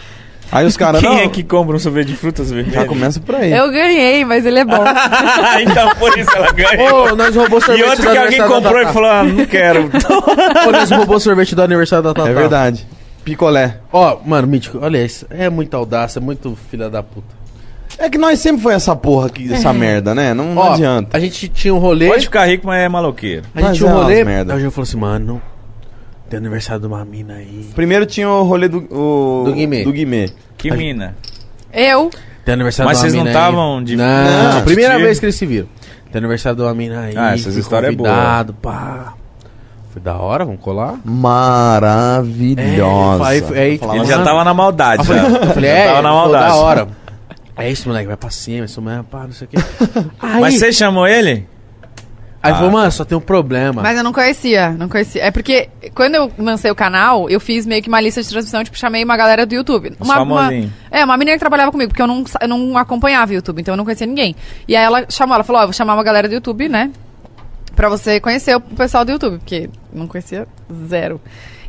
Aí 0.52 0.66
os 0.66 0.76
caras, 0.76 1.00
Quem 1.02 1.10
não, 1.10 1.18
é 1.20 1.28
que 1.30 1.44
compra 1.44 1.76
um 1.76 1.80
sorvete 1.80 2.08
de 2.08 2.16
frutas 2.16 2.52
vermelhas? 2.52 2.82
já 2.82 2.86
começa 2.86 3.20
por 3.20 3.36
aí. 3.36 3.52
Eu 3.52 3.72
ganhei, 3.72 4.26
mas 4.26 4.46
ele 4.46 4.60
é 4.60 4.66
bom. 4.66 4.84
então 5.62 5.96
por 5.96 6.18
isso 6.18 6.30
ela 6.36 6.52
ganhou. 6.52 7.12
Ô, 7.12 7.16
nós 7.16 7.36
roubou 7.36 7.60
E 7.60 7.62
sorvete 7.62 7.84
outro 7.90 8.06
do 8.06 8.12
que 8.12 8.18
alguém 8.18 8.48
comprou 8.48 8.82
e 8.82 8.86
falou, 8.88 9.10
ah, 9.10 9.24
não 9.24 9.46
quero. 9.46 9.90
Ô, 10.68 10.72
nós 10.72 10.92
roubou 10.92 11.20
sorvete 11.20 11.56
do 11.56 11.62
aniversário 11.62 12.04
da 12.04 12.14
Tatá. 12.14 12.30
É 12.30 12.34
verdade. 12.34 12.86
Picolé. 13.24 13.78
Ó, 13.94 14.18
mano, 14.26 14.48
Mítico, 14.48 14.80
olha 14.82 15.04
isso. 15.04 15.26
É 15.30 15.50
muita 15.50 15.78
audácia, 15.78 16.20
é 16.20 16.22
muito 16.22 16.58
filha 16.70 16.90
da 16.90 17.04
puta. 17.04 17.42
É 17.98 18.10
que 18.10 18.18
nós 18.18 18.40
sempre 18.40 18.62
foi 18.64 18.74
essa 18.74 18.96
porra 18.96 19.28
aqui, 19.28 19.54
essa 19.54 19.72
merda, 19.72 20.16
né? 20.16 20.34
Não, 20.34 20.56
não 20.56 20.62
Ó, 20.62 20.74
adianta. 20.74 21.16
a 21.16 21.20
gente 21.20 21.48
tinha 21.50 21.74
um 21.74 21.78
rolê. 21.78 22.08
Pode 22.08 22.26
ficar 22.26 22.46
rico, 22.46 22.66
mas 22.66 22.82
é 22.82 22.90
maloqueiro. 22.90 23.44
A 23.54 23.60
gente 23.60 23.68
Mas 23.70 23.78
tinha 23.78 23.90
um 23.90 23.94
é 23.94 24.02
rolê. 24.02 24.24
merda. 24.24 24.54
Aí 24.54 24.58
o 24.58 24.62
Gil 24.62 24.72
falou 24.72 24.84
assim, 24.84 24.98
mano, 24.98 25.42
tem 26.32 26.38
aniversário 26.40 26.80
de 26.82 26.88
uma 26.88 27.04
mina 27.04 27.34
aí. 27.36 27.70
Primeiro 27.76 28.06
tinha 28.06 28.30
o 28.30 28.44
rolê 28.44 28.70
do... 28.70 28.78
O, 28.90 29.44
Do 29.46 29.52
Guimê. 29.54 29.84
Do 29.84 29.92
Guimê. 29.92 30.30
Que 30.58 30.72
mina. 30.72 31.14
Eu. 31.74 32.10
Tem 32.46 32.54
aniversário 32.54 32.90
Mas 32.90 33.00
de 33.00 33.04
uma 33.04 33.10
vocês 33.10 33.14
não 33.14 33.24
mina 33.26 33.30
aí. 33.30 33.36
estavam 33.46 33.84
de- 33.84 33.96
Não, 33.98 34.54
Não, 34.56 34.62
primeira 34.64 34.98
vez 34.98 35.20
que 35.20 35.26
eles 35.26 35.36
se 35.36 35.46
viram. 35.46 35.68
Tem 36.12 36.20
aniversário 36.20 36.56
de 36.56 36.62
uma 36.64 36.74
mina 36.74 37.02
aí. 37.02 37.14
Ah, 37.18 37.34
essas 37.34 37.56
histórias 37.58 37.92
é 37.94 37.96
boa. 37.96 38.46
pá. 38.62 39.14
Foi 39.92 40.02
da 40.02 40.16
hora, 40.16 40.46
vamos 40.46 40.62
colar? 40.62 41.00
Maravilhosa. 41.04 43.24
É, 43.24 43.28
aí 43.28 43.42
foi- 43.42 43.60
aí- 43.60 43.80
Ele 43.96 44.06
já 44.06 44.24
tava 44.24 44.44
na 44.44 44.54
maldade. 44.54 45.02
Eu 45.02 45.06
falei, 45.06 45.22
já. 45.22 45.28
eu 45.38 45.48
falei 45.54 45.70
Já 45.70 45.76
é, 45.76 45.88
tava 45.88 46.02
na 46.02 46.10
maldade. 46.12 46.46
da 46.48 46.56
hora. 46.56 46.88
É 47.58 47.70
isso, 47.70 47.88
moleque, 47.90 48.08
vai 48.08 48.18
pra 48.18 48.30
cima, 48.30 48.66
isso 48.66 48.82
mesmo, 48.82 49.04
pá, 49.04 49.24
não 49.26 49.34
sei 49.34 49.48
o 49.48 49.50
quê. 49.50 49.58
Aí, 50.20 50.42
Mas 50.42 50.56
você 50.58 50.72
chamou 50.72 51.06
ele? 51.08 51.46
Aí 52.42 52.54
falou, 52.54 52.72
mano, 52.72 52.92
só 52.92 53.06
tem 53.06 53.18
um 53.18 53.22
problema. 53.22 53.82
Mas 53.82 53.98
eu 53.98 54.04
não 54.04 54.12
conhecia, 54.12 54.72
não 54.72 54.90
conhecia. 54.90 55.24
É 55.24 55.32
porque 55.32 55.70
quando 55.94 56.16
eu 56.16 56.32
lancei 56.38 56.72
o 56.72 56.76
canal, 56.76 57.30
eu 57.30 57.40
fiz 57.40 57.66
meio 57.66 57.82
que 57.82 57.88
uma 57.88 58.02
lista 58.02 58.22
de 58.22 58.30
transmissão, 58.30 58.64
tipo, 58.64 58.78
chamei 58.78 59.04
uma 59.04 59.16
galera 59.16 59.46
do 59.46 59.54
YouTube. 59.54 59.94
Uma, 60.00 60.22
uma, 60.22 60.50
é, 60.90 61.06
uma 61.06 61.18
menina 61.18 61.36
que 61.36 61.40
trabalhava 61.40 61.72
comigo, 61.72 61.90
porque 61.90 62.02
eu 62.02 62.08
não, 62.08 62.24
eu 62.42 62.48
não 62.48 62.78
acompanhava 62.78 63.32
o 63.32 63.36
YouTube, 63.36 63.62
então 63.62 63.74
eu 63.74 63.78
não 63.78 63.84
conhecia 63.84 64.08
ninguém. 64.08 64.36
E 64.68 64.76
aí 64.76 64.84
ela 64.84 65.06
chamou, 65.10 65.36
ela 65.36 65.44
falou, 65.44 65.60
ó, 65.60 65.64
eu 65.64 65.68
vou 65.68 65.74
chamar 65.74 65.94
uma 65.94 66.04
galera 66.04 66.28
do 66.28 66.34
YouTube, 66.34 66.68
né? 66.68 66.92
Pra 67.76 67.90
você 67.90 68.20
conhecer 68.20 68.56
o 68.56 68.62
pessoal 68.62 69.06
do 69.06 69.12
YouTube, 69.12 69.38
porque 69.38 69.70
não 69.94 70.08
conhecia 70.08 70.48
zero. 70.88 71.22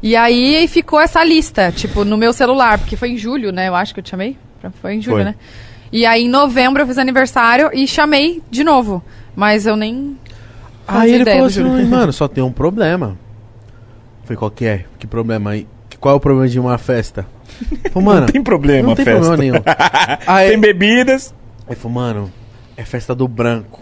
E 0.02 0.16
aí 0.16 0.66
ficou 0.66 1.00
essa 1.00 1.22
lista, 1.22 1.70
tipo, 1.70 2.04
no 2.04 2.16
meu 2.16 2.32
celular, 2.32 2.78
porque 2.78 2.96
foi 2.96 3.10
em 3.10 3.16
julho, 3.16 3.52
né? 3.52 3.68
Eu 3.68 3.74
acho 3.74 3.94
que 3.94 4.00
eu 4.00 4.04
te 4.04 4.10
chamei. 4.10 4.36
Foi 4.80 4.94
em 4.94 5.00
julho, 5.00 5.16
Foi. 5.16 5.24
né? 5.24 5.34
E 5.92 6.06
aí 6.06 6.24
em 6.24 6.28
novembro 6.28 6.82
eu 6.82 6.86
fiz 6.86 6.98
aniversário 6.98 7.70
e 7.72 7.86
chamei 7.86 8.42
de 8.50 8.64
novo. 8.64 9.02
Mas 9.34 9.66
eu 9.66 9.76
nem. 9.76 10.18
Aí 11.00 11.12
ele 11.14 11.24
falou 11.24 11.46
assim, 11.46 11.62
Júlio. 11.62 11.86
mano, 11.86 12.12
só 12.12 12.28
tem 12.28 12.42
um 12.42 12.52
problema. 12.52 13.16
Falei, 14.24 14.36
qual 14.36 14.50
que 14.50 14.64
é? 14.66 14.84
Que 14.98 15.06
problema 15.06 15.50
aí? 15.50 15.66
Qual 16.00 16.14
é 16.14 16.16
o 16.16 16.20
problema 16.20 16.48
de 16.48 16.58
uma 16.58 16.78
festa? 16.78 17.26
Falei, 17.92 18.06
mano, 18.06 18.20
Não 18.22 18.26
tem 18.26 18.42
problema, 18.42 18.88
não 18.88 18.94
tem 18.96 19.04
festa. 19.04 19.20
problema 19.20 19.36
nenhum. 19.42 19.62
Aí, 20.26 20.48
Tem 20.50 20.58
bebidas. 20.58 21.32
Aí 21.68 21.76
falou, 21.76 21.94
mano, 21.94 22.32
é 22.76 22.84
festa 22.84 23.14
do 23.14 23.28
branco. 23.28 23.80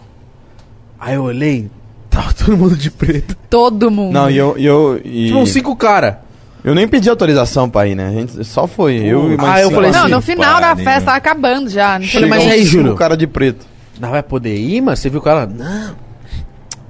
Aí 0.99 1.15
eu 1.15 1.23
olhei, 1.23 1.69
tava 2.09 2.31
todo 2.33 2.55
mundo 2.55 2.75
de 2.75 2.91
preto. 2.91 3.35
Todo 3.49 3.89
mundo. 3.89 4.13
Não, 4.13 4.29
e 4.29 4.37
eu. 4.37 4.55
E 4.57 4.65
eu, 4.65 5.01
e... 5.03 5.27
Tipo, 5.27 5.39
uns 5.39 5.49
cinco 5.49 5.75
cara. 5.75 6.21
eu 6.63 6.75
nem 6.75 6.87
pedi 6.87 7.09
autorização 7.09 7.67
pra 7.69 7.87
ir, 7.87 7.95
né? 7.95 8.09
A 8.09 8.11
gente 8.11 8.43
só 8.45 8.67
foi. 8.67 8.97
Eu 8.97 9.33
e 9.33 9.37
mais 9.37 9.49
Ah, 9.55 9.61
eu 9.61 9.71
falei 9.71 9.89
Não, 9.91 10.01
assim, 10.03 10.11
no 10.11 10.21
final 10.21 10.61
da 10.61 10.75
festa, 10.75 11.05
tava 11.05 11.17
acabando 11.17 11.69
já. 11.71 11.97
Não 11.97 12.05
tinha 12.05 12.27
mas 12.27 12.43
mais 12.43 12.51
aí, 12.51 12.59
cinco 12.59 12.71
Júlio? 12.71 12.95
cara 12.95 13.17
de 13.17 13.25
preto. 13.25 13.65
Não 13.99 14.11
vai 14.11 14.21
poder 14.21 14.55
ir, 14.55 14.79
mano? 14.81 14.95
Você 14.95 15.09
viu 15.09 15.21
com 15.21 15.29
ela? 15.29 15.47
Não. 15.47 15.95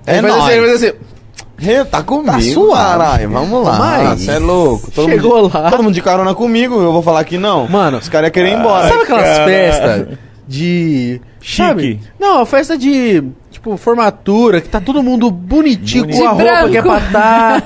É 0.06 0.16
Aí 0.16 0.22
faz 0.22 0.36
assim, 0.36 0.52
ele 0.52 0.68
faz 0.68 0.84
assim. 0.84 0.94
Rê, 1.58 1.86
tá 1.86 2.02
comigo, 2.02 2.32
Tá 2.32 2.42
suave. 2.42 2.82
caralho. 3.00 3.30
Vamos 3.30 3.64
lá. 3.64 3.78
Mas- 3.78 4.22
Você 4.22 4.32
é 4.32 4.40
louco. 4.40 4.90
Todo 4.90 5.10
Chegou 5.10 5.44
mundo, 5.44 5.52
lá. 5.54 5.70
Todo 5.70 5.84
mundo 5.84 5.94
de 5.94 6.02
carona 6.02 6.34
comigo, 6.34 6.82
eu 6.82 6.92
vou 6.92 7.04
falar 7.04 7.24
que 7.24 7.38
não. 7.38 7.68
Mano, 7.68 8.00
os 8.00 8.10
caras 8.10 8.28
iam 8.28 8.32
querer 8.34 8.50
ir 8.50 8.60
embora. 8.60 8.88
Sabe 8.90 9.04
aquelas 9.04 9.24
cara. 9.30 9.46
festas 9.46 10.08
de. 10.48 11.22
Chique. 11.42 11.58
Sabe? 11.58 12.00
Não, 12.20 12.46
festa 12.46 12.78
de. 12.78 13.24
Tipo, 13.50 13.76
formatura, 13.76 14.62
que 14.62 14.70
tá 14.70 14.80
todo 14.80 15.04
mundo 15.04 15.30
bonitinho 15.30 16.08
com 16.08 16.28
a 16.28 16.34
De 16.34 16.44
roupa 16.44 16.70
que 16.70 16.78
é 16.78 16.82
pra 16.82 17.00
tá. 17.02 17.64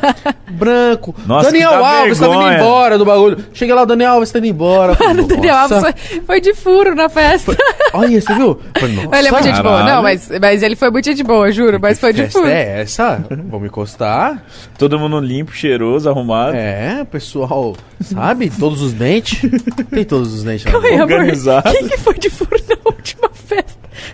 branco. 0.49 1.13
Nossa, 1.27 1.51
Daniel 1.51 1.85
Alves 1.85 2.17
tá 2.19 2.25
indo 2.25 2.37
vergonha. 2.39 2.57
embora 2.57 2.97
do 2.97 3.05
bagulho. 3.05 3.37
Cheguei 3.53 3.75
lá, 3.75 3.83
o 3.83 3.85
Daniel 3.85 4.13
Alves 4.13 4.31
tá 4.31 4.39
indo 4.39 4.47
embora. 4.47 4.97
Mano, 4.99 5.23
o 5.23 5.27
Daniel. 5.27 5.55
Alves 5.55 5.79
foi, 5.79 6.21
foi 6.21 6.41
de 6.41 6.55
furo 6.55 6.95
na 6.95 7.07
festa. 7.07 7.55
Olha, 7.93 8.19
você 8.19 8.33
viu? 8.33 8.59
Nossa, 8.73 8.85
ele 9.19 9.27
é 9.27 9.31
muito 9.31 9.43
gente 9.43 9.61
boa. 9.61 9.83
Não, 9.83 10.01
mas, 10.01 10.31
mas 10.41 10.63
ele 10.63 10.75
foi 10.75 10.89
muito 10.89 11.05
gente 11.05 11.23
boa, 11.23 11.51
juro. 11.51 11.77
Mas 11.79 11.99
foi 11.99 12.13
de 12.13 12.27
furo. 12.29 12.47
é 12.47 12.81
essa? 12.81 13.23
Vamos 13.29 13.67
encostar. 13.67 14.43
Todo 14.79 14.97
mundo 14.97 15.19
limpo, 15.19 15.51
cheiroso, 15.53 16.09
arrumado. 16.09 16.55
É, 16.55 17.05
pessoal, 17.05 17.75
sabe? 18.01 18.49
Todos 18.49 18.81
os 18.81 18.91
dentes. 18.91 19.39
Tem 19.91 20.03
todos 20.03 20.33
os 20.33 20.43
dentes 20.43 20.65
lá. 20.65 20.79
Oi, 20.79 20.93
amor. 20.95 21.03
Organizado. 21.03 21.71
Quem 21.71 21.87
que 21.87 21.97
foi 21.97 22.17
de 22.17 22.29
furo 22.29 22.59
na 22.67 22.75
última? 22.85 23.29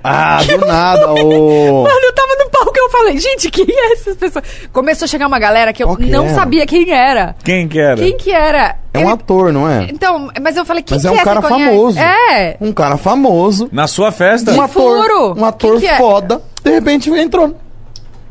Ah, 0.04 0.40
do 0.44 0.58
nada, 0.66 1.12
ô. 1.14 1.84
Mano, 1.84 2.00
eu 2.04 2.14
tava 2.14 2.36
no 2.44 2.50
palco 2.50 2.72
e 2.76 2.80
eu 2.80 2.90
falei, 2.90 3.18
gente, 3.20 3.50
quem 3.52 3.66
é 3.70 3.94
essas 3.94 4.16
pessoas? 4.18 4.46
Começou 4.74 5.06
a 5.06 5.08
chegar 5.08 5.28
uma 5.28 5.40
galera 5.40 5.72
que 5.74 5.84
eu 5.84 5.96
que 5.96 6.06
não 6.06 6.26
era? 6.26 6.34
sabia 6.36 6.66
quem 6.66 6.92
era. 6.92 7.36
Quem 7.44 7.68
que 7.68 7.80
era? 7.80 7.96
Quem 7.98 8.18
que 8.18 8.32
era? 8.32 8.76
É 8.94 8.98
um 9.00 9.02
Ele- 9.04 9.12
ator, 9.12 9.54
não 9.54 9.70
é? 9.70 9.84
Então, 9.90 10.30
mas 10.42 10.58
eu 10.58 10.66
falei, 10.66 10.84
quem 10.84 10.96
Mas 10.96 11.02
que 11.04 11.08
é 11.08 11.12
um 11.12 11.16
Você 11.16 11.24
cara 11.24 11.42
famoso. 11.42 12.00
É. 12.00 12.58
Um 12.60 12.74
cara 12.74 12.98
famoso. 12.98 13.70
Na 13.72 13.88
sua 13.88 14.12
festa? 14.12 14.52
Um 14.52 14.62
ator. 14.62 15.08
furo. 15.08 15.40
Um 15.40 15.46
ator 15.46 15.72
Quem 15.72 15.80
que 15.82 15.88
é? 15.88 15.98
foda. 15.98 16.42
De 16.64 16.72
repente 16.72 17.10
entrou. 17.10 17.56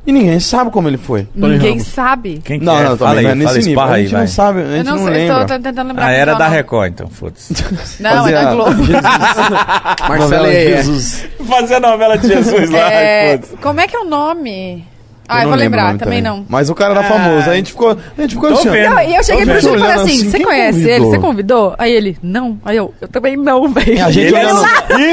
E 0.06 0.12
ninguém 0.12 0.40
sabe 0.40 0.70
como 0.70 0.88
ele 0.88 0.96
foi. 0.96 1.28
Ninguém 1.34 1.78
sabe. 1.78 2.40
Quem 2.44 2.58
que 2.58 2.64
Não, 2.64 2.78
é? 2.78 2.84
não, 2.88 2.96
fala 2.96 3.10
também 3.16 3.26
aí, 3.30 3.34
não 3.34 3.42
é 3.42 3.44
fala 3.44 3.56
nesse 3.56 3.68
nível. 3.68 3.70
esparra 3.82 3.90
A 3.92 3.96
aí, 3.96 4.02
gente 4.04 4.12
vai. 4.12 4.20
não 4.22 4.28
sabe, 4.28 4.58
a 4.58 4.62
Eu 4.62 4.76
gente 4.76 4.86
não, 4.86 4.96
não, 4.96 5.04
sei, 5.04 5.12
lembra. 5.12 5.34
tô, 5.34 5.40
tô 5.54 5.62
tentando 5.62 5.88
lembrar. 5.88 6.06
Ah, 6.06 6.10
era 6.12 6.32
é 6.32 6.34
da 6.36 6.44
nome. 6.44 6.56
Record, 6.56 6.92
então, 6.92 7.08
foda-se. 7.08 7.54
Não, 8.00 8.10
é 8.10 8.14
Fazia 8.14 8.42
da 8.42 8.54
Globo. 8.54 8.82
Marcelo 10.08 10.46
é- 10.46 10.64
Jesus. 10.76 11.24
Fazer 11.46 11.74
a 11.74 11.80
novela 11.80 12.16
de 12.16 12.28
Jesus 12.28 12.70
lá, 12.70 12.92
É, 12.92 13.38
como 13.60 13.80
é 13.80 13.86
que 13.86 13.94
é 13.94 14.00
o 14.00 14.04
nome? 14.04 14.84
Ah, 15.32 15.38
eu, 15.38 15.42
não 15.42 15.50
vou 15.50 15.58
lembrar, 15.58 15.86
nome 15.88 15.98
também 16.00 16.20
não. 16.20 16.44
Mas 16.48 16.68
o 16.70 16.74
cara 16.74 16.92
era 16.92 17.04
famoso. 17.04 17.48
Aí 17.48 17.52
a 17.52 17.56
gente 17.56 17.70
ficou, 17.70 17.90
a 17.90 18.20
gente 18.20 18.34
ficou 18.34 18.52
assim. 18.52 18.68
Não, 18.68 19.00
e 19.00 19.14
eu 19.14 19.22
cheguei 19.22 19.46
Tô 19.46 19.52
pro 19.52 19.60
Júlio 19.60 19.76
e 19.76 19.80
falei 19.80 19.94
assim, 19.94 20.10
assim, 20.10 20.30
você 20.30 20.36
quem 20.38 20.46
conhece 20.46 20.90
ele? 20.90 21.04
Você 21.04 21.18
convidou? 21.20 21.74
Aí 21.78 21.92
ele, 21.92 22.18
não. 22.20 22.58
Aí 22.64 22.76
eu, 22.76 22.92
eu 23.00 23.06
também 23.06 23.36
não, 23.36 23.68
velho. 23.68 24.04
A 24.04 24.10
gente 24.10 24.34
é 24.34 24.38
olhando. 24.40 24.66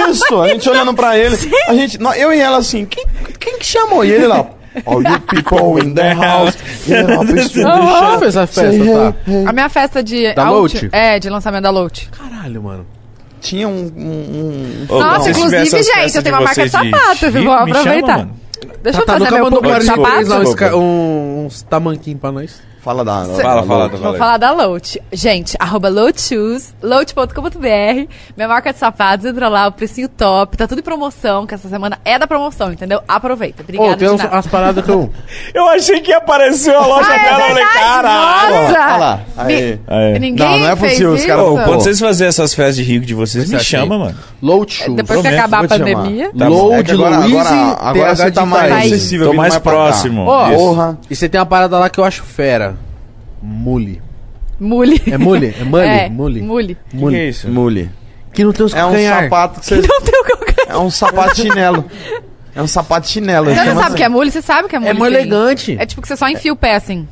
Isso, 0.09 0.41
a 0.41 0.47
gente 0.47 0.67
olhando 0.67 0.93
pra 0.95 1.15
ele. 1.15 1.37
A 1.67 1.73
gente, 1.75 1.99
eu 2.17 2.33
e 2.33 2.39
ela 2.39 2.57
assim, 2.57 2.85
quem, 2.85 3.05
quem 3.39 3.59
que 3.59 3.65
chamou? 3.65 4.03
E 4.03 4.09
ele 4.11 4.25
lá. 4.25 4.43
All 4.85 5.01
you 5.03 5.19
people 5.27 5.77
in 5.83 5.93
the 5.93 6.13
house. 6.13 6.57
Ah, 6.89 7.25
shout. 7.25 8.19
fez 8.19 8.35
essa 8.35 8.47
festa, 8.47 8.83
tá? 8.85 9.13
hey. 9.27 9.45
A 9.47 9.53
minha 9.53 9.69
festa 9.69 10.03
de... 10.03 10.33
Da 10.33 10.45
Out- 10.47 10.75
Lout? 10.75 10.89
É, 10.91 11.19
de 11.19 11.29
lançamento 11.29 11.63
da 11.63 11.69
Lout. 11.69 12.09
Caralho, 12.09 12.61
mano. 12.63 12.85
Tinha 13.41 13.67
um. 13.67 13.91
um, 13.95 14.85
um- 14.89 14.99
Nossa, 14.99 15.29
inclusive, 15.29 15.65
gente, 15.83 16.15
eu 16.17 16.23
tenho 16.23 16.35
uma 16.35 16.41
marca 16.41 16.63
de 16.63 16.69
sapato, 16.69 17.17
chique, 17.17 17.31
vou 17.31 17.41
chama, 17.43 17.61
aproveitar. 17.63 18.17
mano. 18.17 18.31
Deixa 18.81 18.99
eu 19.01 19.05
Tá, 19.05 19.13
fazer 19.19 19.31
meu 19.31 19.49
público 19.49 19.79
de 19.79 19.85
sapato. 19.85 20.33
uns, 20.33 20.73
um- 20.73 21.45
uns 21.45 21.61
tamanquinhos 21.61 22.19
pra 22.19 22.31
nós. 22.31 22.61
Fala 22.87 23.03
da. 23.03 23.25
Fala, 23.25 23.33
da- 23.61 23.63
fala, 23.67 23.89
da- 23.89 23.97
fala. 23.97 24.09
Vou 24.11 24.17
falar 24.17 24.37
da 24.37 24.51
Lout. 24.53 25.01
Gente, 25.11 25.57
arroba 25.59 25.89
Loadshoes, 25.89 26.73
loat.com.br, 26.81 28.07
minha 28.37 28.47
marca 28.47 28.71
de 28.71 28.79
sapatos, 28.79 29.25
entra 29.25 29.49
lá, 29.49 29.67
o 29.67 29.73
precinho 29.73 30.07
top, 30.07 30.55
tá 30.55 30.65
tudo 30.67 30.79
em 30.79 30.83
promoção, 30.83 31.45
que 31.45 31.53
essa 31.53 31.67
semana 31.67 31.99
é 32.05 32.17
da 32.17 32.25
promoção, 32.25 32.71
entendeu? 32.71 33.01
Aproveita. 33.05 33.61
Obrigada, 33.61 33.97
tem 33.97 34.07
de 34.07 34.13
uns- 34.13 34.21
as 34.31 34.47
paradas 34.47 34.85
que 34.85 34.89
eu. 34.89 35.11
Eu 35.53 35.67
achei 35.67 35.99
que 35.99 36.13
apareceu 36.13 36.79
a 36.79 36.85
loja 36.85 37.09
Ah, 37.09 37.15
é 37.15 37.23
dela, 37.25 37.39
falei, 37.39 37.53
verdade, 37.55 37.77
caralho. 37.79 38.55
nossa! 38.55 38.67
Olha 38.79 38.97
lá. 38.97 39.19
Aí. 39.35 39.79
Aí. 39.87 40.19
Ninguém 40.19 40.49
Não, 40.49 40.59
não 40.59 40.69
é 40.69 40.75
possível, 40.77 41.11
os 41.11 41.25
caras- 41.25 41.45
quando 41.45 41.81
vocês 41.81 41.99
fazerem 41.99 42.29
essas 42.29 42.53
festas 42.53 42.75
de 42.77 42.83
rico 42.83 43.05
de 43.05 43.13
vocês, 43.13 43.49
me 43.49 43.57
Você 43.57 43.63
chama, 43.65 43.97
mano. 43.97 44.15
Load 44.41 44.71
Shoes. 44.71 44.95
Depois 44.95 45.21
que 45.21 45.27
acabar 45.27 45.65
a 45.65 45.67
pandemia. 45.67 46.31
Tá. 46.37 46.47
Load 46.47 46.89
É 46.89 46.93
agora, 46.93 47.15
agora, 47.17 47.49
agora 47.81 48.09
TH 48.11 48.15
você 48.15 48.31
tá 48.31 48.45
mais 48.45 48.85
acessível. 48.85 49.33
Mais 49.33 49.55
cá. 49.55 49.59
próximo. 49.59 50.23
Porra. 50.25 50.97
E 51.09 51.15
você 51.15 51.27
tem 51.27 51.37
uma 51.39 51.45
parada 51.45 51.77
lá 51.77 51.89
que 51.89 51.99
eu 51.99 52.05
acho 52.05 52.23
fera. 52.23 52.76
Mule. 53.41 54.01
Mule. 54.59 55.01
É 55.05 55.17
mule? 55.17 55.53
É 55.59 55.63
mule? 55.63 55.87
É, 55.87 56.09
mule. 56.09 56.41
mule. 56.41 56.73
O 56.73 56.75
que, 56.75 56.89
que 56.89 56.95
Mule. 56.97 57.15
é 57.15 57.29
isso? 57.29 57.47
Mule. 57.49 57.89
Que 58.33 58.43
não 58.43 58.51
tem 58.51 58.65
os 58.65 58.73
É 58.73 58.83
um 58.83 58.87
calcanhar. 58.89 59.23
sapato 59.23 59.59
que 59.59 59.65
você. 59.65 59.75
Não 59.75 60.01
tem 60.01 60.19
o 60.19 60.23
que 60.23 60.31
eu 60.33 60.37
É 60.69 60.77
um 60.77 60.89
sapato 60.89 61.35
chinelo. 61.37 61.85
É 62.55 62.61
um 62.61 62.67
sapato 62.67 63.07
chinelo. 63.07 63.45
Você 63.45 63.55
não 63.55 63.65
sabe 63.65 63.77
o 63.77 63.81
assim. 63.85 63.95
que 63.95 64.03
é 64.03 64.09
mule? 64.09 64.31
Você 64.31 64.41
sabe 64.41 64.65
o 64.65 64.69
que 64.69 64.75
é 64.75 64.79
mule? 64.79 64.89
É 64.91 64.93
mó 64.93 65.05
elegante. 65.05 65.77
É 65.79 65.85
tipo 65.85 66.01
que 66.01 66.07
você 66.07 66.15
só 66.17 66.27
enfia 66.27 66.51
o 66.51 66.55
pé 66.55 66.75
assim. 66.75 67.07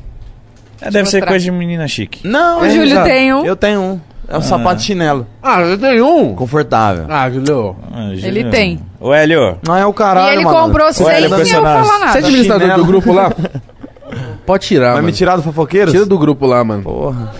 É, 0.81 0.89
deve 0.91 1.07
ser 1.09 1.17
mostrar. 1.17 1.27
coisa 1.31 1.45
de 1.45 1.51
menina 1.51 1.87
chique. 1.87 2.27
Não, 2.27 2.61
O 2.61 2.65
é, 2.65 2.69
Júlio 2.69 2.91
exato. 2.91 3.07
tem 3.07 3.33
um. 3.33 3.45
Eu 3.45 3.55
tenho 3.55 3.79
um. 3.81 3.99
É 4.27 4.37
um 4.37 4.41
sapato 4.41 4.81
chinelo. 4.81 5.27
Ah, 5.41 5.61
eu 5.61 5.77
tenho 5.77 6.05
um. 6.07 6.33
Confortável. 6.35 7.05
Ah, 7.07 7.29
Julio. 7.29 7.75
Ah, 7.93 8.07
Ele 8.09 8.17
Júlio. 8.21 8.49
tem. 8.49 8.79
Ô, 8.99 9.13
Hélio. 9.13 9.59
Não 9.65 9.77
é 9.77 9.85
o 9.85 9.93
caralho, 9.93 10.31
e 10.31 10.35
ele 10.37 10.43
mano. 10.45 10.59
comprou 10.63 10.87
Ué, 10.87 10.93
sem 10.93 11.07
é 11.07 11.25
eu 11.25 11.29
falar 11.29 11.43
Você 11.45 11.55
é 11.55 11.61
nada. 11.61 12.17
administrador 12.17 12.75
do 12.75 12.85
grupo 12.85 13.13
lá? 13.13 13.31
Pode 14.45 14.65
tirar, 14.67 14.87
Vai 14.87 14.95
mano. 14.97 15.07
me 15.07 15.13
tirar 15.13 15.35
do 15.37 15.41
fofoqueiros? 15.43 15.91
Tira 15.93 16.05
do 16.05 16.17
grupo 16.19 16.45
lá, 16.45 16.63
mano. 16.63 16.83
Porra. 16.83 17.31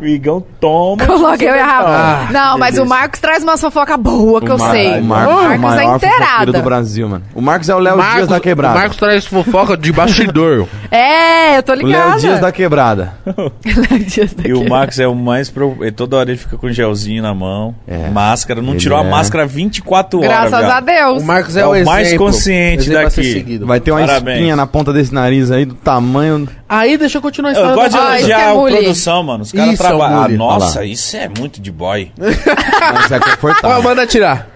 O 0.00 0.04
Igão 0.04 0.44
toma. 0.60 1.04
Coloca 1.06 1.42
eu 1.42 1.54
e 1.54 1.58
a 1.58 1.64
Rafa. 1.66 1.88
Ah, 1.88 2.28
não, 2.32 2.58
mas 2.58 2.78
o 2.78 2.84
Marcos 2.84 3.18
traz 3.20 3.42
uma 3.42 3.56
fofoca 3.56 3.96
boa 3.96 4.40
que 4.42 4.50
eu 4.50 4.58
Mar- 4.58 4.70
sei. 4.72 4.98
O 5.00 5.04
Marcos, 5.04 5.34
o 5.34 5.38
é 5.38 5.42
Marcos 5.42 5.54
é 5.54 5.58
maior 5.58 5.92
fofoqueiro 6.00 6.14
inteirada. 6.16 6.52
do 6.52 6.62
Brasil, 6.62 7.08
mano. 7.08 7.24
O 7.34 7.40
Marcos 7.40 7.68
é 7.68 7.74
o 7.74 7.78
Léo 7.78 7.96
Dias 8.14 8.28
da 8.28 8.40
quebrada. 8.40 8.74
o 8.74 8.78
Marcos 8.78 8.96
traz 8.98 9.24
fofoca 9.26 9.76
de 9.76 9.92
bastidor. 9.92 10.66
É, 10.96 11.58
eu 11.58 11.62
tô 11.64 11.72
O 11.72 11.74
ligada. 11.74 12.10
Léo 12.10 12.20
Dias 12.20 12.40
da 12.40 12.52
quebrada. 12.52 13.14
Léo 13.26 14.04
Dias 14.06 14.32
da 14.32 14.46
E 14.48 14.52
o 14.52 14.60
quebrada. 14.60 14.68
Max 14.68 14.98
é 15.00 15.08
o 15.08 15.14
mais. 15.14 15.50
Pro... 15.50 15.76
e 15.84 15.90
Toda 15.90 16.16
hora 16.16 16.30
ele 16.30 16.38
fica 16.38 16.56
com 16.56 16.70
gelzinho 16.70 17.20
na 17.20 17.34
mão. 17.34 17.74
É. 17.86 18.08
Máscara. 18.10 18.62
Não 18.62 18.70
Ele 18.74 18.78
tirou 18.78 18.96
é. 18.98 19.00
a 19.00 19.04
máscara 19.04 19.44
24 19.44 20.18
horas. 20.20 20.30
Graças 20.30 20.58
viado. 20.58 20.70
a 20.70 20.80
Deus. 20.80 21.22
O 21.22 21.26
Marcos 21.26 21.56
é, 21.56 21.60
É 21.62 21.66
o, 21.66 21.70
o 21.72 21.84
mais 21.84 22.06
exemplo. 22.08 22.26
consciente 22.26 22.82
Exemplo 22.84 23.06
a 23.06 23.10
ser 23.10 23.22
daqui. 23.22 23.32
seguido. 23.32 23.66
Vai 23.66 23.80
ter 23.80 23.90
uma 23.90 24.00
Parabéns. 24.06 24.36
espinha 24.36 24.54
na 24.56 24.66
ponta 24.68 24.92
desse 24.92 25.12
nariz 25.12 25.50
aí 25.50 25.64
do 25.64 25.74
tamanho. 25.74 26.33
Aí 26.68 26.96
deixa 26.98 27.18
eu 27.18 27.22
continuar 27.22 27.50
a 27.50 27.52
Eu 27.52 27.56
história 27.56 27.76
gosto 27.76 27.90
de 27.92 27.98
Ah, 27.98 28.18
elogiar 28.18 28.40
é 28.40 28.50
a 28.50 28.54
produção, 28.78 29.22
mano. 29.22 29.42
Os 29.42 29.52
caras 29.52 29.74
é 29.74 29.76
trabalham. 29.76 30.20
mule. 30.22 30.34
Ah, 30.34 30.38
nossa, 30.38 30.84
isso 30.84 31.16
é 31.16 31.28
muito 31.28 31.60
de 31.60 31.70
boy. 31.70 32.10
Mas 32.18 33.10
é 33.12 33.16
Ó, 33.16 33.20
confortável. 33.20 33.82
manda 33.82 34.06
tirar. 34.06 34.48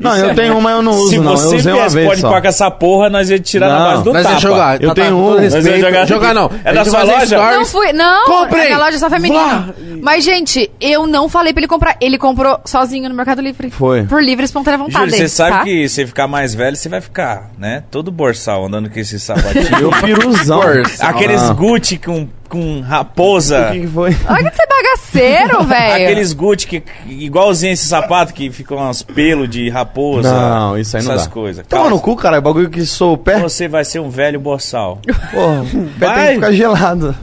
Não, 0.00 0.14
Isso 0.14 0.24
eu 0.24 0.30
é 0.30 0.34
tenho 0.34 0.56
uma, 0.58 0.70
eu 0.70 0.82
não 0.82 0.92
uso, 0.92 1.10
Se 1.10 1.18
não. 1.18 1.32
Eu 1.32 1.36
você 1.38 1.56
usei 1.56 1.72
uma 1.72 1.80
viesse 1.80 1.94
vez 1.96 2.20
pode 2.22 2.42
com 2.42 2.48
essa 2.48 2.70
porra, 2.70 3.10
nós 3.10 3.28
ia 3.30 3.38
tirar 3.38 3.68
na 3.68 3.78
Não, 3.78 3.84
base 3.90 4.04
do 4.04 4.12
Nós 4.12 4.22
tapa. 4.22 4.28
vamos 4.36 4.42
jogar. 4.42 4.82
Eu 4.82 4.88
Tá, 4.88 4.94
tenho 4.94 5.08
tá, 5.08 5.14
um. 5.14 5.20
Nós 5.20 5.34
vamos 5.36 5.54
respeito. 5.54 5.80
jogar- 5.80 6.06
Jogar 6.06 6.34
não. 6.34 6.50
É 6.64 6.72
da 6.72 6.84
sua 6.84 7.02
loja? 7.02 7.26
stories. 7.26 7.58
Não 7.58 7.64
fui, 7.66 7.92
não, 7.92 8.24
Comprei. 8.26 8.62
é 8.62 8.66
minha 8.66 8.78
loja 8.78 8.98
só 8.98 9.10
feminina. 9.10 9.44
Vá. 9.66 9.74
Mas, 10.02 10.24
gente, 10.24 10.70
eu 10.80 11.06
não 11.06 11.28
falei 11.28 11.52
pra 11.52 11.60
ele 11.60 11.68
comprar. 11.68 11.96
Ele 12.00 12.16
comprou 12.18 12.58
sozinho 12.64 13.08
no 13.08 13.14
Mercado 13.14 13.40
Livre. 13.42 13.70
Foi. 13.70 14.04
Por 14.04 14.22
livre 14.22 14.44
espontânea 14.44 14.78
vontade. 14.78 15.06
Júlio, 15.10 15.16
você 15.16 15.28
sabe 15.28 15.50
tá? 15.50 15.64
que 15.64 15.88
se 15.88 16.06
ficar 16.06 16.26
mais 16.28 16.54
velho, 16.54 16.76
você 16.76 16.88
vai 16.88 17.00
ficar, 17.00 17.50
né? 17.58 17.82
Todo 17.90 18.10
borsal 18.12 18.66
andando 18.66 18.88
com 18.88 18.98
esse 18.98 19.18
sapatinho. 19.18 19.66
Eu 19.80 19.90
piruzão. 20.02 20.60
Aqueles 21.00 21.42
Ah. 21.42 21.52
Gucci 21.52 21.98
com, 21.98 22.28
com 22.48 22.80
raposa. 22.80 23.68
O 23.68 23.72
que, 23.72 23.80
que 23.80 23.86
foi? 23.86 24.16
Olha 24.28 24.50
que 24.50 24.56
você 24.56 24.62
é 24.62 24.66
bagaceiro, 24.66 25.64
velho. 25.68 26.04
Aqueles 26.04 26.32
Gucci 26.32 26.66
que, 26.66 26.82
igualzinho 27.06 27.72
esse 27.72 27.86
sapato 27.86 28.32
que 28.32 28.50
ficam 28.50 28.78
uns 28.88 29.02
pelos 29.02 29.48
de 29.48 29.68
raposa. 29.68 30.32
Não, 30.32 30.78
isso 30.78 30.96
aí 30.96 31.02
não 31.02 31.12
Essas 31.12 31.26
dá. 31.26 31.32
coisas. 31.32 31.66
Toma 31.66 31.82
Calça. 31.82 31.96
no 31.96 32.00
cu, 32.02 32.16
cara. 32.16 32.36
É 32.36 32.40
bagulho 32.40 32.70
que 32.70 32.84
sou 32.86 33.12
o 33.14 33.18
pé. 33.18 33.38
Você 33.40 33.68
vai 33.68 33.84
ser 33.84 34.00
um 34.00 34.08
velho 34.10 34.40
borsal. 34.40 34.98
Porra, 35.32 35.62
o 35.62 35.66
pé 35.98 36.06
tem 36.06 36.08
Vai. 36.08 36.26
que 36.28 36.34
ficar 36.34 36.52
gelado. 36.52 37.14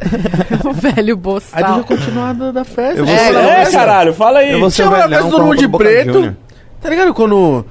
o 0.63 0.71
velho 0.73 0.95
Aí 0.97 1.03
deixa 1.05 1.15
boçal. 1.15 1.77
eu 1.77 1.83
continuar 1.83 2.33
da, 2.33 2.51
da 2.51 2.63
festa. 2.63 2.99
Eu 2.99 3.05
vou 3.05 3.13
É, 3.15 3.17
ser 3.17 3.35
É, 3.35 3.55
velho. 3.63 3.71
caralho, 3.71 4.13
fala 4.13 4.39
aí. 4.39 4.51
Eu 4.51 4.59
vou 4.59 4.69
ser 4.69 4.83
Chama 4.83 5.07
velhão 5.07 5.29
todo 5.29 5.43
mundo 5.45 5.57
de 5.57 5.67
preto. 5.67 6.35
Tá 6.81 6.89
ligado 6.89 7.13
quando... 7.13 7.65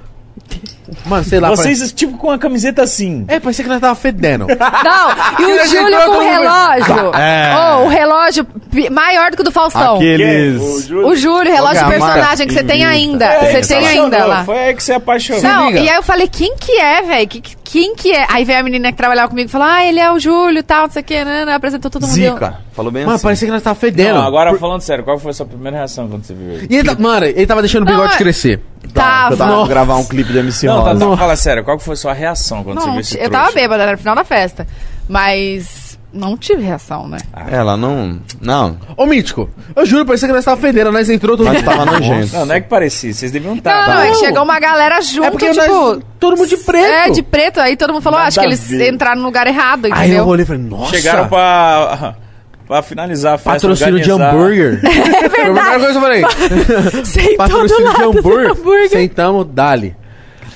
Mano, 1.06 1.24
sei 1.24 1.40
lá. 1.40 1.49
Vocês, 1.50 1.92
tipo, 1.92 2.17
com 2.18 2.31
a 2.31 2.38
camiseta 2.38 2.83
assim. 2.83 3.24
É, 3.28 3.40
parecia 3.40 3.65
que 3.65 3.70
nós 3.70 3.81
tava 3.81 3.94
fedendo. 3.94 4.47
Não, 4.49 5.47
e 5.49 5.52
o 5.60 5.67
Júlio 5.68 5.99
com 6.06 6.17
o 6.17 6.20
relógio. 6.20 7.15
É. 7.15 7.54
Oh, 7.56 7.84
o 7.84 7.88
relógio 7.88 8.15
relógio 8.15 8.47
maior 8.92 9.31
do 9.31 9.36
que 9.36 9.42
o 9.42 9.44
do 9.44 9.50
Faustão. 9.52 9.97
Aqueles. 9.97 10.60
O 10.90 11.17
Júlio, 11.17 11.52
relógio 11.52 11.84
que 11.86 11.92
é 11.92 11.97
a 11.97 11.99
marca? 11.99 12.15
personagem 12.15 12.47
que 12.47 12.54
você 12.54 12.62
tem 12.65 12.84
ainda. 12.84 13.24
É, 13.26 13.62
Você 13.62 13.74
tem 13.74 13.86
ainda 13.86 14.24
lá. 14.24 14.44
Foi 14.44 14.58
aí 14.58 14.74
que 14.74 14.83
você 14.83 14.92
apaixonou. 14.94 15.42
Não, 15.42 15.70
e 15.70 15.88
aí 15.88 15.97
eu 15.97 16.02
falei, 16.02 16.28
quem 16.28 16.54
que 16.56 16.72
é, 16.78 17.02
velho? 17.02 17.28
Que- 17.28 17.40
que- 17.40 17.56
Quem 17.65 17.97
que 17.97 18.12
é? 18.12 18.26
Aí 18.31 18.44
veio 18.44 18.60
a 18.60 18.62
menina 18.62 18.92
que 18.92 18.99
trabalhava 18.99 19.28
comigo 19.28 19.49
e 19.49 19.50
falou, 19.50 19.67
ah, 19.67 19.84
ele 19.84 19.99
é 19.99 20.10
o 20.12 20.18
Júlio 20.18 20.60
e 20.60 20.62
tal, 20.62 20.83
não 20.83 20.90
sei 20.90 21.02
o 21.02 21.04
que, 21.04 21.24
né, 21.24 21.44
né, 21.44 21.54
apresentou 21.54 21.90
todo 21.90 22.02
mundo. 22.06 22.12
Zica. 22.15 22.58
Falou 22.72 22.92
bem 22.92 23.04
Mano, 23.04 23.17
assim. 23.17 23.22
parecia 23.24 23.49
que 23.49 23.52
nós 23.52 23.62
tava 23.62 23.74
fedendo. 23.74 24.15
Não, 24.17 24.22
agora 24.26 24.56
falando 24.58 24.81
sério, 24.81 25.02
qual 25.02 25.18
foi 25.18 25.31
a 25.31 25.34
sua 25.34 25.47
primeira 25.47 25.76
reação 25.78 26.08
quando 26.08 26.24
você 26.24 26.34
viu 26.34 26.52
ele? 26.52 26.67
E 26.70 26.76
ele, 26.76 26.88
tá- 26.88 26.97
mano, 27.00 27.26
ele 27.26 27.47
tava 27.47 27.62
deixando 27.62 27.83
o 27.83 27.86
bigode 27.86 28.08
Não, 28.08 28.15
é- 28.15 28.18
crescer. 28.18 28.60
Tava. 28.92 29.33
Eu 29.34 29.38
tava 29.38 29.67
gravar 29.67 29.97
um 29.97 30.04
clipe 30.04 30.31
de 30.33 30.38
MC 30.38 30.68
Não, 30.76 30.84
tá, 30.84 30.92
Rosa. 30.92 31.04
não, 31.04 31.16
fala 31.16 31.36
sério, 31.36 31.64
qual 31.64 31.76
que 31.78 31.84
foi 31.84 31.94
a 31.94 31.96
sua 31.96 32.12
reação 32.12 32.62
quando 32.64 32.80
você 32.80 32.86
Não, 32.86 32.92
viu 32.92 33.00
esse 33.00 33.14
eu 33.18 33.28
trouxa? 33.30 33.38
tava 33.44 33.52
bêbada, 33.54 33.82
era 33.82 33.92
no 33.92 33.98
final 33.98 34.14
da 34.14 34.24
festa. 34.24 34.66
Mas 35.08 35.98
não 36.12 36.36
tive 36.36 36.62
reação, 36.62 37.08
né? 37.08 37.18
Ela 37.50 37.76
não. 37.76 38.18
Não. 38.40 38.76
Ô, 38.96 39.04
Mítico, 39.04 39.50
eu 39.74 39.84
juro, 39.84 40.06
parecia 40.06 40.28
que 40.28 40.34
nós 40.34 40.44
tava 40.44 40.60
fedendo, 40.60 40.92
nós 40.92 41.10
entrou 41.10 41.36
todo 41.36 41.46
Mas 41.46 41.62
tava 41.62 41.84
nojento. 41.84 42.32
Não, 42.36 42.46
não 42.46 42.54
é 42.54 42.60
que 42.60 42.68
parecia, 42.68 43.12
vocês 43.12 43.30
deviam 43.32 43.54
estar. 43.56 43.88
Não, 43.88 43.94
não, 43.94 44.00
é 44.02 44.08
que 44.10 44.14
chegou 44.16 44.42
uma 44.44 44.58
galera 44.60 45.00
junto, 45.02 45.26
É 45.26 45.30
porque 45.30 45.50
tipo... 45.50 45.66
nós, 45.66 45.98
todo 46.20 46.36
mundo 46.36 46.48
de 46.48 46.56
preto. 46.56 46.84
É, 46.92 47.10
de 47.10 47.22
preto, 47.22 47.60
aí 47.60 47.76
todo 47.76 47.92
mundo 47.92 48.02
falou, 48.02 48.18
Nada 48.18 48.28
acho 48.28 48.40
que 48.40 48.46
eles 48.46 48.68
ver. 48.68 48.92
entraram 48.92 49.20
no 49.20 49.26
lugar 49.26 49.46
errado, 49.46 49.86
Aí 49.86 49.90
eu 49.92 49.96
entendeu? 49.98 50.26
olhei 50.26 50.42
e 50.44 50.46
falei, 50.46 50.62
nossa. 50.62 50.96
Chegaram 50.96 51.28
pra, 51.28 52.14
pra 52.66 52.82
finalizar 52.82 53.34
a 53.34 53.38
festa. 53.38 53.50
Patrocínio 53.52 54.00
de 54.00 54.10
hambúrguer. 54.10 54.80
É 54.84 55.28
Foi 55.28 55.40
a 55.40 55.52
primeira 55.52 55.78
coisa 55.80 55.90
que 55.90 55.96
eu 55.96 56.00
falei. 56.00 56.22
Patrocínio 57.36 57.92
de 57.94 58.02
hambúrguer. 58.02 58.50
hambúrguer. 58.52 58.88
Sentamos, 58.90 59.46
dali. 59.50 59.96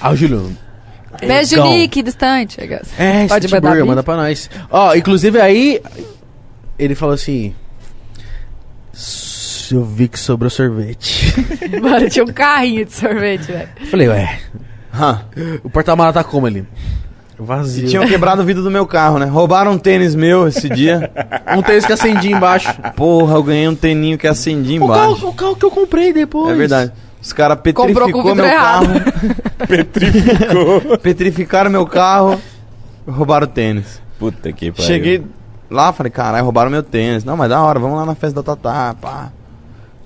Aí 0.00 0.12
o 0.12 0.16
Júlio. 0.16 0.56
Beijo, 1.20 1.54
Egão. 1.56 1.70
Nick, 1.72 2.02
distante. 2.02 2.58
É, 2.98 3.26
Pode 3.26 3.42
City 3.44 3.54
mandar 3.54 3.68
Burger, 3.70 3.86
manda 3.86 4.02
pra 4.02 4.16
nós. 4.16 4.48
Ó, 4.70 4.94
inclusive 4.94 5.40
aí, 5.40 5.80
ele 6.78 6.94
falou 6.94 7.14
assim... 7.14 7.54
"S- 8.94 9.74
Eu 9.74 9.84
vi 9.84 10.08
que 10.08 10.18
sobrou 10.18 10.50
sorvete. 10.50 11.34
Mano, 11.82 12.08
tinha 12.08 12.24
um 12.24 12.28
carrinho 12.32 12.84
de 12.84 12.92
sorvete, 12.92 13.42
velho. 13.52 13.68
Falei, 13.90 14.08
ué, 14.08 14.38
Hã. 14.94 15.22
o 15.62 15.70
porta-mala 15.70 16.12
tá 16.12 16.24
como 16.24 16.46
ali? 16.46 16.64
Vazio. 17.38 17.86
Tinham 17.86 18.06
quebrado 18.06 18.42
o 18.42 18.44
vidro 18.44 18.62
do 18.64 18.70
meu 18.70 18.84
carro, 18.86 19.18
né? 19.18 19.26
Roubaram 19.26 19.72
um 19.72 19.78
tênis 19.78 20.12
meu 20.14 20.48
esse 20.48 20.68
dia. 20.68 21.08
um 21.56 21.62
tênis 21.62 21.86
que 21.86 21.92
acendia 21.92 22.34
embaixo. 22.36 22.68
Porra, 22.96 23.34
eu 23.36 23.42
ganhei 23.44 23.68
um 23.68 23.76
teninho 23.76 24.18
que 24.18 24.26
acendia 24.26 24.80
O 24.80 24.84
embaixo. 24.84 25.14
carro, 25.16 25.28
o 25.28 25.34
carro 25.34 25.56
que 25.56 25.64
eu 25.64 25.70
comprei 25.70 26.12
depois. 26.12 26.50
É 26.52 26.54
verdade. 26.56 26.92
Os 27.28 27.32
caras 27.34 27.58
petrificou 27.60 28.34
meu 28.34 28.44
errado. 28.44 28.86
carro. 28.86 29.34
Petrificou. 29.68 30.98
Petrificaram 30.98 31.70
meu 31.70 31.86
carro. 31.86 32.40
Roubaram 33.06 33.44
o 33.46 33.50
tênis. 33.50 34.00
Puta 34.18 34.50
que 34.52 34.72
pariu. 34.72 34.86
Cheguei 34.86 35.22
lá, 35.70 35.92
falei, 35.92 36.10
caralho, 36.10 36.42
roubaram 36.44 36.70
meu 36.70 36.82
tênis. 36.82 37.24
Não, 37.24 37.36
mas 37.36 37.50
da 37.50 37.62
hora, 37.62 37.78
vamos 37.78 37.98
lá 37.98 38.06
na 38.06 38.14
festa 38.14 38.42
da 38.42 38.54
Tatá, 38.56 38.94
pá. 39.00 39.30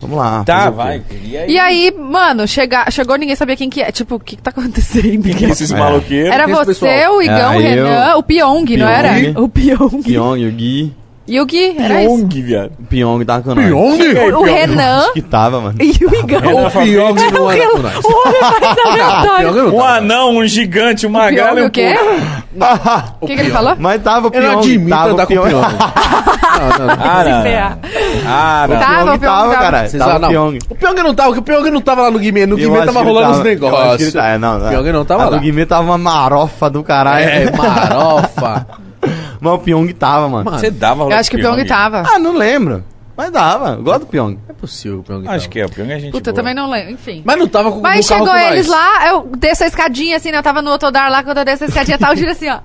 Vamos 0.00 0.18
lá. 0.18 0.42
Tá, 0.42 0.68
vai. 0.68 1.00
E 1.22 1.36
aí? 1.36 1.50
E 1.52 1.58
aí, 1.60 1.94
mano, 1.96 2.46
chega, 2.48 2.90
chegou, 2.90 3.16
ninguém 3.16 3.36
sabia 3.36 3.54
quem 3.56 3.70
que 3.70 3.80
é. 3.80 3.92
Tipo, 3.92 4.16
o 4.16 4.20
que 4.20 4.34
que 4.34 4.42
tá 4.42 4.50
acontecendo? 4.50 5.22
Que 5.32 5.44
esses 5.44 5.70
É. 5.70 5.78
maloqueiros? 5.78 6.32
Era 6.34 6.48
você, 6.48 6.66
pessoal. 6.66 7.16
o 7.18 7.22
Igão, 7.22 7.52
Ah, 7.52 7.56
o 7.56 7.60
Renan, 7.60 8.10
eu- 8.10 8.18
o 8.18 8.22
Pyong, 8.24 8.76
não 8.76 8.88
era? 8.88 9.14
Pyong. 9.14 9.34
O 9.40 9.48
Pyong. 9.48 10.02
Pyong, 10.02 10.44
o 10.46 10.50
Gui. 10.50 10.92
E 11.24 11.40
o 11.40 11.46
Gui, 11.46 11.76
era 11.78 12.02
isso. 12.02 12.16
Pyong, 12.26 12.42
viado. 12.42 12.72
O 12.80 12.82
Pyong 12.84 13.24
tava 13.24 13.42
com 13.42 13.54
nós. 13.54 13.64
Pyong? 13.64 14.32
O, 14.34 14.38
o 14.40 14.42
Renan 14.42 14.98
Acho 14.98 15.12
que 15.12 15.22
tava, 15.22 15.60
mano. 15.60 15.76
e 15.80 15.90
o 16.04 16.14
Igão. 16.16 16.66
O 16.66 16.70
Pyong 16.70 17.32
não 17.32 17.48
anda 17.48 17.66
com 17.68 17.78
nós. 17.78 18.04
O 18.04 18.08
homem 18.08 18.40
mais 18.40 18.78
aleatório. 18.86 19.52
Pyong 19.52 19.56
não 19.70 19.76
Um 19.76 19.78
tá. 19.80 19.96
anão, 19.96 20.36
um 20.38 20.46
gigante, 20.46 21.06
um 21.06 21.10
O 21.10 21.14
um 21.14 21.66
o 21.66 21.70
quê? 21.70 21.94
O 23.20 23.26
que, 23.26 23.34
que 23.36 23.40
ele 23.40 23.50
falou? 23.50 23.76
Mas 23.78 24.02
tava 24.02 24.28
o 24.28 24.30
Eu 24.34 24.42
não 24.42 24.48
Pyong. 24.50 24.58
admito 24.58 24.90
tava 24.90 25.10
andar 25.12 25.22
o 25.22 25.26
com 25.26 25.34
o 25.34 25.42
Pyong. 25.42 25.52
Não, 25.52 26.68
não, 26.68 26.86
não. 26.86 26.94
Ah, 27.04 27.24
não. 27.24 28.26
Ah, 28.26 28.66
não. 28.68 28.78
Tava, 28.78 29.14
o 29.14 29.18
Pyong 29.18 29.52
tava. 29.52 29.88
Vocês 29.88 30.02
Tava 30.02 30.12
ah, 30.12 30.16
o 30.16 30.18
não. 30.20 30.28
Pyong. 30.28 30.58
O 30.70 30.74
Pyong 30.74 30.94
não 31.02 31.14
tava, 31.14 31.28
porque 31.34 31.40
o 31.40 31.42
Pyong 31.54 31.70
não 31.70 31.80
tava 31.80 32.02
lá 32.02 32.10
no 32.10 32.18
Guimê. 32.18 32.46
No 32.46 32.58
Eu 32.58 32.68
Guimê 32.70 32.84
tava 32.84 33.02
rolando 33.02 33.30
os 33.30 33.38
eu 33.38 33.44
negócios. 33.44 34.14
é, 34.16 34.38
não, 34.38 34.58
O 34.58 34.68
Pyong 34.68 34.92
não 34.92 35.04
tava 35.04 35.24
lá. 35.26 35.30
do 35.30 35.40
Guimê 35.40 35.64
tava 35.66 35.82
uma 35.84 35.98
marofa 35.98 36.68
do 36.68 36.82
caralho. 36.82 37.24
É, 37.28 37.50
marofa. 37.56 38.66
Mas 39.40 39.52
o 39.52 39.58
Pyong 39.58 39.92
tava, 39.94 40.28
mano. 40.28 40.44
Mano, 40.44 40.58
Você 40.58 40.70
dava 40.70 41.02
Eu 41.04 41.12
acho 41.12 41.30
que 41.30 41.36
o 41.36 41.40
Pyong 41.40 41.64
tava. 41.66 42.02
Ah, 42.06 42.18
não 42.18 42.36
lembro. 42.36 42.84
Mas 43.16 43.30
dava. 43.30 43.70
Eu 43.74 43.82
gosto 43.82 44.00
do 44.00 44.06
Pyong. 44.06 44.38
É 44.48 44.52
possível 44.52 45.00
o 45.00 45.02
Pyong 45.02 45.26
Acho 45.28 45.38
tava. 45.40 45.48
que 45.50 45.60
é, 45.60 45.66
o 45.66 45.68
Pyong 45.68 45.90
é 45.92 45.98
gente 46.00 46.12
Puta, 46.12 46.30
eu 46.30 46.32
boa. 46.34 46.42
também 46.42 46.54
não 46.54 46.70
lembro. 46.70 46.92
Enfim. 46.92 47.22
Mas 47.24 47.38
não 47.38 47.46
tava 47.48 47.70
com 47.70 47.80
Mas 47.80 48.04
no 48.04 48.08
carro 48.08 48.26
chegou 48.26 48.40
com 48.40 48.46
nós. 48.46 48.52
eles 48.54 48.66
lá, 48.68 49.08
eu 49.08 49.30
desço 49.36 49.64
a 49.64 49.66
escadinha 49.66 50.16
assim, 50.16 50.30
né? 50.30 50.38
Eu 50.38 50.42
tava 50.42 50.62
no 50.62 50.70
Otodar 50.70 51.10
lá, 51.10 51.22
quando 51.22 51.38
eu 51.38 51.44
desço 51.44 51.64
a 51.64 51.66
escadinha, 51.66 51.98
tá 51.98 52.10
o 52.10 52.16
Giro 52.16 52.30
assim, 52.30 52.48
ó. 52.48 52.60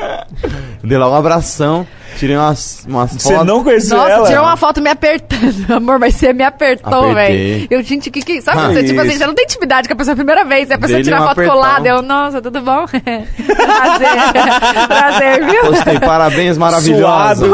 Dei 0.82 0.96
lá 0.98 1.10
um 1.10 1.14
abração. 1.14 1.86
Tirei 2.16 2.36
umas, 2.36 2.84
umas 2.88 3.12
Você 3.12 3.32
fotos. 3.32 3.46
não 3.46 3.62
conheceu 3.62 3.96
Nossa, 3.96 4.10
ela? 4.10 4.26
tirou 4.28 4.42
uma 4.44 4.56
foto 4.56 4.80
me 4.82 4.90
apertando. 4.90 5.70
Amor, 5.72 5.98
mas 5.98 6.16
você 6.16 6.32
me 6.32 6.42
apertou, 6.42 7.14
velho. 7.14 7.66
Eu, 7.70 7.82
gente, 7.82 8.10
que 8.10 8.20
que. 8.20 8.42
Sabe 8.42 8.58
Ah, 8.58 8.68
você, 8.68 8.82
tipo 8.84 9.00
assim, 9.00 9.12
você 9.16 9.26
não 9.26 9.34
tem 9.34 9.44
intimidade 9.44 9.86
com 9.88 9.94
a 9.94 9.96
pessoa 9.96 10.12
a 10.12 10.16
primeira 10.16 10.44
vez, 10.44 10.70
aí 10.70 10.76
a 10.76 10.78
pessoa 10.80 11.02
tira 11.02 11.16
a 11.16 11.20
foto 11.20 11.30
apertão. 11.32 11.54
colada. 11.54 11.88
Eu, 11.88 12.02
nossa, 12.02 12.42
tudo 12.42 12.60
bom? 12.60 12.84
Prazer. 12.90 14.86
Prazer, 14.88 15.44
viu? 15.46 15.60
Postei 15.72 16.00
parabéns 16.00 16.58
maravilhosa. 16.58 17.46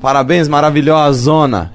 Parabéns 0.00 0.48
maravilhosona. 0.48 1.72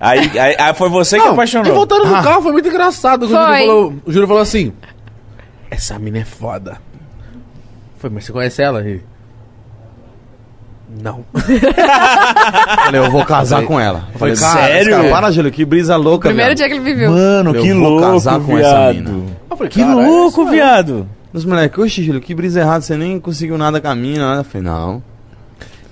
Aí, 0.00 0.38
aí, 0.38 0.56
aí 0.58 0.74
foi 0.74 0.88
você 0.88 1.18
que 1.18 1.24
Não, 1.24 1.32
apaixonou. 1.32 1.72
E 1.72 1.74
voltando 1.74 2.04
no 2.06 2.22
carro, 2.22 2.42
foi 2.42 2.52
muito 2.52 2.68
engraçado. 2.68 3.24
O 3.24 3.28
Júlio 3.28 3.44
Foi. 3.46 3.58
falou, 3.58 3.94
o 4.04 4.12
Júlio 4.12 4.28
falou 4.28 4.42
assim: 4.42 4.72
Essa 5.70 5.98
mina 5.98 6.18
é 6.18 6.24
foda. 6.24 6.78
Foi, 7.98 8.10
mas 8.10 8.24
você 8.24 8.32
conhece 8.32 8.62
ela? 8.62 8.80
Ele, 8.80 9.02
Não. 11.02 11.24
Falei, 12.84 13.00
eu 13.00 13.10
vou 13.10 13.24
casar 13.24 13.56
Falei- 13.56 13.66
com 13.68 13.80
ela. 13.80 14.04
Eu 14.12 14.18
falei, 14.18 14.36
cara, 14.36 14.60
sério? 14.66 14.96
Cara, 14.96 15.08
para, 15.10 15.30
Júlio, 15.32 15.50
que 15.52 15.64
brisa 15.64 15.96
louca, 15.96 16.28
Primeiro 16.28 16.50
viado. 16.50 16.56
dia 16.58 16.68
que 16.68 16.74
ele 16.74 16.84
viveu. 16.84 17.10
Mano, 17.10 17.54
Eu 17.54 17.62
que 17.62 17.72
vou 17.72 17.88
louco, 17.90 18.12
casar 18.12 18.40
com 18.40 18.56
viado. 18.56 18.64
essa 18.90 18.92
mina. 18.94 19.10
Eu 19.50 19.56
falei, 19.56 19.70
Que 19.72 19.80
"Cara, 19.80 19.92
é 19.92 20.06
louco, 20.06 20.42
aí." 20.42 20.50
viado. 20.50 21.08
Os 21.32 21.44
moleques, 21.44 21.78
oxe, 21.78 22.02
Júlio, 22.02 22.20
que 22.20 22.34
brisa 22.34 22.60
errada, 22.60 22.80
você 22.80 22.96
nem 22.96 23.18
conseguiu 23.18 23.58
nada 23.58 23.80
com 23.80 23.88
a 23.88 23.94
mina. 23.94 24.28
nada. 24.28 24.40
Eu 24.40 24.44
falei, 24.44 24.66
não. 24.66 25.02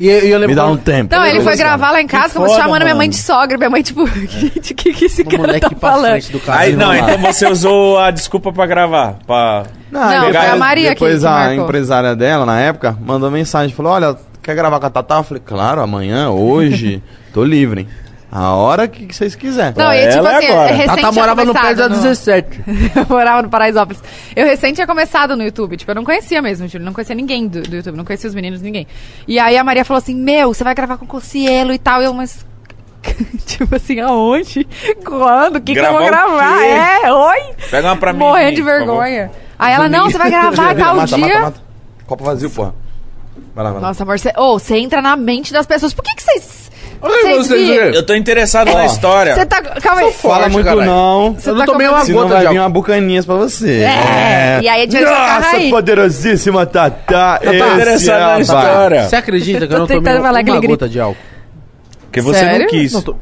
E, 0.01 0.07
e 0.09 0.31
eu 0.31 0.39
lembro 0.39 0.49
Me 0.49 0.55
dá 0.55 0.67
um 0.67 0.77
tempo. 0.77 1.15
Não, 1.15 1.25
ele 1.25 1.41
foi 1.43 1.57
gravar 1.57 1.91
lá 1.93 2.01
em 2.01 2.07
casa, 2.07 2.35
como 2.35 2.47
foda, 2.47 2.61
chamando 2.63 2.83
minha 2.83 2.95
mãe 2.95 3.07
mano. 3.07 3.11
de 3.11 3.17
sogra. 3.23 3.57
Minha 3.59 3.71
mãe, 3.71 3.83
tipo, 3.83 4.03
o 4.03 4.11
que, 4.11 4.93
que 4.93 5.05
esse 5.05 5.23
O 5.23 5.25
cara 5.27 5.39
moleque 5.39 5.61
tá 5.71 5.77
falando? 5.79 6.21
do. 6.31 6.41
Aí, 6.49 6.75
não, 6.75 6.93
então 6.95 7.19
você 7.19 7.47
usou 7.47 7.99
a 7.99 8.11
desculpa 8.11 8.53
pra 8.53 8.67
gravar. 8.67 9.17
Pra... 9.27 9.65
Não, 9.93 10.09
depois- 10.27 10.37
foi 10.37 10.47
a 10.47 10.57
Maria 10.57 10.89
que- 10.89 10.95
Depois 10.95 11.21
que 11.21 11.27
a 11.27 11.31
marcou. 11.31 11.65
empresária 11.65 12.17
dela, 12.17 12.45
na 12.47 12.59
época, 12.61 12.97
mandou 13.05 13.31
mensagem. 13.31 13.75
Falou, 13.77 13.93
olha, 13.93 14.17
quer 14.43 14.55
gravar 14.55 14.81
com 14.81 14.87
a 14.87 14.91
Tatá? 14.91 15.19
Eu 15.19 15.23
falei, 15.23 15.43
claro, 15.45 15.81
amanhã, 15.81 16.31
hoje, 16.31 17.03
tô 17.33 17.45
livre. 17.45 17.87
A 18.31 18.55
hora 18.55 18.89
que 18.89 19.15
vocês 19.15 19.35
quiserem. 19.35 19.75
Não, 19.77 19.93
e 19.93 20.07
tipo 20.07 20.17
ela 20.17 20.33
é 20.33 20.37
assim, 20.37 20.47
agora. 20.47 20.73
recente 20.73 21.01
Tata 21.03 21.13
morava 21.13 21.45
no 21.45 21.53
pé 21.53 21.75
da 21.75 21.89
17. 21.89 22.65
eu 22.97 23.07
morava 23.11 23.43
no 23.43 23.51
Paraisópolis. 23.51 24.03
Eu 24.35 24.47
recente 24.47 24.77
tinha 24.77 24.87
começado 24.87 25.37
no 25.37 25.43
YouTube, 25.43 25.77
tipo, 25.77 25.91
eu 25.91 25.95
não 25.95 26.03
conhecia 26.03 26.41
mesmo, 26.41 26.67
Júlio, 26.67 26.87
não 26.87 26.95
conhecia 26.95 27.15
ninguém 27.15 27.47
do, 27.47 27.61
do 27.61 27.77
YouTube, 27.77 27.95
não 27.95 28.07
conhecia 28.07 28.29
os 28.29 28.35
meninos, 28.35 28.63
ninguém. 28.63 28.87
E 29.29 29.39
aí 29.39 29.59
a 29.59 29.63
Maria 29.63 29.85
falou 29.85 29.99
assim, 29.99 30.15
meu, 30.15 30.55
você 30.55 30.65
vai 30.65 30.75
gravar 30.75 30.97
com 30.97 31.05
o 31.05 31.09
Cossielo 31.09 31.75
e 31.75 31.79
tal, 31.79 32.01
eu, 32.01 32.15
mas... 32.15 32.47
tipo 33.45 33.77
assim, 33.77 34.01
aonde? 34.01 34.67
Quando? 35.05 35.57
O 35.57 35.61
que, 35.61 35.75
que 35.75 35.79
eu 35.79 35.83
Gravar 35.83 35.99
vou 35.99 36.07
o 36.07 36.11
gravar? 36.11 36.59
quê? 36.59 36.65
É, 36.65 37.13
oi? 37.13 37.55
Pega 37.71 37.89
uma 37.89 37.97
pra 37.97 38.13
mim. 38.15 38.21
Morrendo 38.21 38.57
de 38.57 38.63
por 38.63 38.71
vergonha. 38.71 39.31
Aí 39.59 39.75
ela, 39.75 39.91
não, 39.91 40.09
você 40.11 40.17
vai 40.17 40.31
gravar 40.31 40.75
tal 40.75 40.97
mata, 40.97 41.17
dia... 41.17 41.27
mata, 41.27 41.41
mata. 41.41 41.61
Copo 42.07 42.25
vazio, 42.25 42.49
porra. 42.49 42.82
Vai 43.55 43.65
lá, 43.65 43.73
vai 43.73 43.81
lá. 43.83 43.89
Nossa, 43.89 44.03
amor, 44.03 44.19
você 44.19 44.33
oh, 44.37 44.59
você 44.59 44.77
entra 44.77 45.03
na 45.03 45.17
mente 45.17 45.53
das 45.53 45.67
pessoas. 45.67 45.93
Por 45.93 46.03
que 46.05 46.15
que 46.17 46.23
vocês... 46.23 46.63
Júlio. 47.49 47.95
Eu 47.95 48.07
tô 48.07 48.15
interessado 48.15 48.73
na 48.73 48.87
história. 48.87 49.35
Você 49.35 49.45
tá... 49.45 49.61
Calma 49.61 50.03
aí. 50.03 50.13
Fala 50.13 50.49
muito 50.49 50.65
caralho. 50.65 50.87
não. 50.87 51.35
Você 51.35 51.51
Eu 51.51 51.55
tá 51.55 51.59
não 51.59 51.67
tomei 51.67 51.89
com- 51.89 51.95
uma 51.95 52.05
Senão 52.05 52.23
gota 52.23 52.29
vai 52.35 52.37
de 52.39 52.43
vir 52.43 52.49
álcool. 52.59 52.63
uma 52.63 52.71
bucaninhas 52.71 53.27
pra 53.27 53.35
você. 53.35 53.81
É, 53.83 54.61
e 54.63 54.69
aí 54.69 54.81
a 54.83 54.85
gente 54.85 54.93
vai 54.93 55.03
ficar 55.03 55.41
Nossa, 55.41 55.57
aí. 55.57 55.71
poderosíssima 55.71 56.65
Tatá. 56.67 57.41
tô 57.43 57.51
esse 57.51 57.57
interessado 57.75 58.17
é 58.17 58.21
na 58.21 58.35
a 58.35 58.41
história. 58.41 59.09
Você 59.09 59.17
acredita 59.17 59.59
que 59.59 59.65
eu 59.65 59.69
Tô 59.69 59.79
não 59.79 59.87
tomei 59.87 60.03
tentando 60.03 60.23
falar 60.23 60.41
uma 60.45 60.57
aquele 60.57 60.67
gota 60.69 60.89
de 60.89 61.01
álcool? 61.01 61.21
Porque 62.03 62.21
você 62.21 62.39
Sério? 62.39 62.61
não 62.61 62.67
quis. 62.69 62.93
Não 62.93 63.03
tô... 63.03 63.17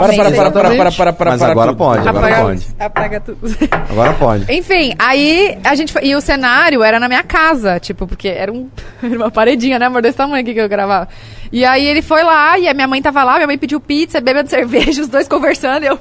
Para, 0.00 0.12
para, 0.14 0.30
para, 0.32 0.50
para, 0.50 0.70
para, 0.70 0.92
para, 0.92 1.12
para, 1.12 1.30
Mas 1.32 1.40
para 1.40 1.50
agora 1.52 1.68
tudo. 1.70 1.78
pode, 1.78 2.08
agora 2.08 2.26
Apaga, 2.26 2.42
pode. 2.44 2.66
apaga 2.78 3.20
tudo. 3.20 3.38
Agora 3.90 4.12
pode. 4.14 4.52
Enfim, 4.52 4.94
aí 4.98 5.56
a 5.62 5.74
gente 5.74 5.92
foi. 5.92 6.04
E 6.06 6.16
o 6.16 6.20
cenário 6.20 6.82
era 6.82 6.98
na 6.98 7.06
minha 7.08 7.22
casa, 7.22 7.78
tipo, 7.78 8.06
porque 8.06 8.28
era, 8.28 8.52
um, 8.52 8.68
era 9.02 9.16
uma 9.16 9.30
paredinha, 9.30 9.78
né, 9.78 9.86
amor? 9.86 10.02
Desse 10.02 10.16
tamanho 10.16 10.42
aqui 10.42 10.52
que 10.52 10.60
eu 10.60 10.68
gravava. 10.68 11.08
E 11.52 11.64
aí 11.64 11.86
ele 11.86 12.02
foi 12.02 12.22
lá, 12.24 12.58
e 12.58 12.66
a 12.68 12.74
minha 12.74 12.88
mãe 12.88 13.00
tava 13.00 13.22
lá, 13.22 13.34
minha 13.34 13.46
mãe 13.46 13.56
pediu 13.56 13.78
pizza, 13.80 14.20
bebendo 14.20 14.50
cerveja, 14.50 15.02
os 15.02 15.08
dois 15.08 15.28
conversando, 15.28 15.84
e 15.84 15.86
eu, 15.86 15.98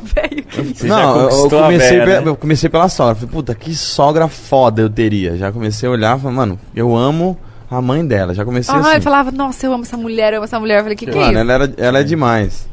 já 0.75 0.87
Não, 0.87 1.19
eu- 1.21 1.29
eu 1.29 1.49
comecei, 1.49 1.99
pe- 1.99 2.05
né? 2.05 2.21
eu 2.25 2.35
comecei 2.35 2.69
pela 2.69 2.89
sogra. 2.89 3.15
Falei, 3.15 3.29
puta, 3.29 3.53
que 3.53 3.75
sogra 3.75 4.27
foda 4.27 4.81
eu 4.81 4.89
teria. 4.89 5.37
Já 5.37 5.51
comecei 5.51 5.87
a 5.87 5.91
olhar, 5.91 6.17
falei, 6.19 6.35
mano, 6.35 6.59
eu 6.75 6.95
amo 6.95 7.37
a 7.69 7.81
mãe 7.81 8.05
dela. 8.05 8.33
Já 8.33 8.43
comecei 8.45 8.73
Ah, 8.73 8.79
assim. 8.79 8.91
ele 8.91 9.01
falava, 9.01 9.31
nossa, 9.31 9.65
eu 9.65 9.73
amo 9.73 9.83
essa 9.83 9.97
mulher, 9.97 10.33
eu 10.33 10.37
amo 10.37 10.45
essa 10.45 10.59
mulher. 10.59 10.77
Eu 10.79 10.83
falei, 10.83 10.95
que 10.95 11.05
que 11.05 11.11
é 11.11 11.15
Mano, 11.15 11.31
isso? 11.31 11.39
ela, 11.39 11.53
era, 11.53 11.73
ela 11.77 11.99
é 11.99 12.03
demais. 12.03 12.67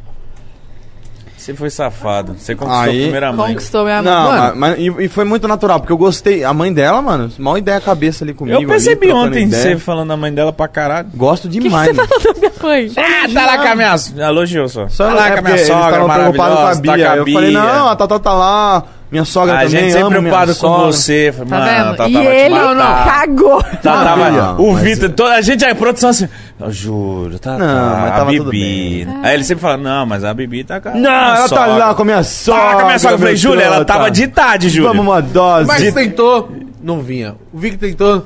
Você 1.41 1.55
foi 1.55 1.71
safado. 1.71 2.35
Você 2.39 2.55
conquistou 2.55 2.81
a 2.83 2.85
Aí- 2.85 3.03
primeira 3.03 3.33
mãe. 3.33 3.55
Conquistou 3.55 3.85
minha 3.85 4.03
mãe. 4.03 4.13
Não, 4.13 4.23
Mano. 4.25 4.43
mas, 4.57 4.57
mas- 4.57 4.79
e, 4.79 5.05
e 5.05 5.09
foi 5.09 5.25
muito 5.25 5.49
natural, 5.49 5.81
porque 5.81 5.93
eu 5.93 5.97
gostei. 5.97 6.45
A 6.45 6.53
mãe 6.53 6.71
dela, 6.73 7.01
mano, 7.01 7.31
mal 7.39 7.57
ideia 7.57 7.79
a 7.79 7.81
cabeça 7.81 8.25
ali 8.25 8.35
comigo. 8.35 8.61
Eu 8.61 8.69
percebi 8.69 9.07
ali, 9.07 9.09
trocando 9.09 9.27
ontem 9.29 9.45
ideia. 9.47 9.63
você 9.63 9.77
falando 9.79 10.09
da 10.11 10.17
mãe 10.19 10.33
dela 10.35 10.53
pra 10.53 10.69
caralho. 10.69 11.09
Gosto 11.15 11.47
O 11.47 11.51
que, 11.51 11.57
que 11.59 11.63
demais. 11.65 11.89
você 11.97 12.07
falou 12.07 12.35
da 12.35 12.39
minha 12.41 12.53
mãe? 12.63 12.93
Ah, 12.97 13.29
tá 13.33 13.47
lá 13.47 13.59
com 13.59 13.69
a 13.69 13.75
minha... 13.75 13.95
Elogiou 14.29 14.69
só. 14.69 14.89
Só 14.89 15.09
tá 15.09 15.15
lá 15.15 15.29
é 15.29 15.33
com 15.33 15.39
a 15.39 15.43
minha 15.43 15.55
eles 15.57 15.67
sogra 15.67 15.85
estavam 15.87 16.09
preocupados 16.11 16.37
com 16.37 16.43
a 16.43 16.65
maravilhosa, 16.65 16.81
Bia. 16.83 16.93
tá 16.93 16.99
com 16.99 17.13
a 17.13 17.17
eu 17.17 17.33
falei, 17.33 17.51
Bia. 17.51 17.61
não, 17.63 17.89
a 17.89 17.97
Tatá 17.97 18.19
tá 18.19 18.33
lá. 18.35 18.85
Minha 19.11 19.25
sogra 19.25 19.55
A 19.55 19.65
também, 19.65 19.71
gente 19.71 19.93
sempre 19.93 20.09
preocupado 20.09 20.55
com 20.55 20.61
sogra. 20.61 20.87
você. 20.87 21.35
Falei, 21.37 21.49
Tá 21.51 21.59
mano, 21.59 21.85
vendo? 21.85 21.97
Tatá 21.97 22.09
e 22.09 22.13
vai 22.13 22.23
te 22.25 22.29
ele 22.33 22.55
matar. 22.55 23.05
cagou. 23.07 23.63
Tá, 23.63 24.05
tava, 24.05 24.31
Não, 24.31 24.57
o 24.61 24.73
mas 24.75 24.83
Vitor, 24.85 25.11
toda 25.11 25.35
a 25.35 25.41
gente 25.41 25.65
aí, 25.65 25.75
produção 25.75 26.11
assim, 26.11 26.29
eu 26.61 26.71
juro, 26.71 27.39
tá, 27.39 27.53
Não, 27.53 27.59
tá, 27.59 27.99
mas 28.01 28.13
a 28.13 28.17
tava 28.17 28.33
tudo 28.33 28.51
Bibi. 28.51 29.09
Aí 29.23 29.35
ele 29.35 29.45
sempre 29.45 29.63
fala, 29.63 29.77
não, 29.77 30.07
mas 30.07 30.25
a 30.25 30.33
Bibi 30.33 30.63
tá 30.63 30.81
com 30.81 30.91
a 30.91 30.95
Não, 30.95 31.11
ela 31.11 31.37
tá 31.37 31.49
sogra. 31.49 31.67
lá 31.67 31.95
com 31.95 32.03
a 32.03 32.05
minha 32.05 32.23
sogra. 32.23 32.63
Tá 32.63 32.73
com 32.75 32.81
a 32.81 32.85
minha 32.85 32.99
sogra. 33.01 33.15
Eu 33.15 33.19
falei, 33.19 33.37
Júlia, 33.37 33.65
ela 33.65 33.85
tava 33.85 34.11
de 34.11 34.29
tarde, 34.29 34.69
Júlia. 34.69 34.89
Vamos 34.91 35.05
uma 35.05 35.21
dose. 35.21 35.67
Mas 35.67 35.83
de- 35.83 35.91
tentou, 35.93 36.49
não 36.81 37.01
vinha. 37.01 37.35
O 37.53 37.59
Vic 37.59 37.77
tentou. 37.79 38.25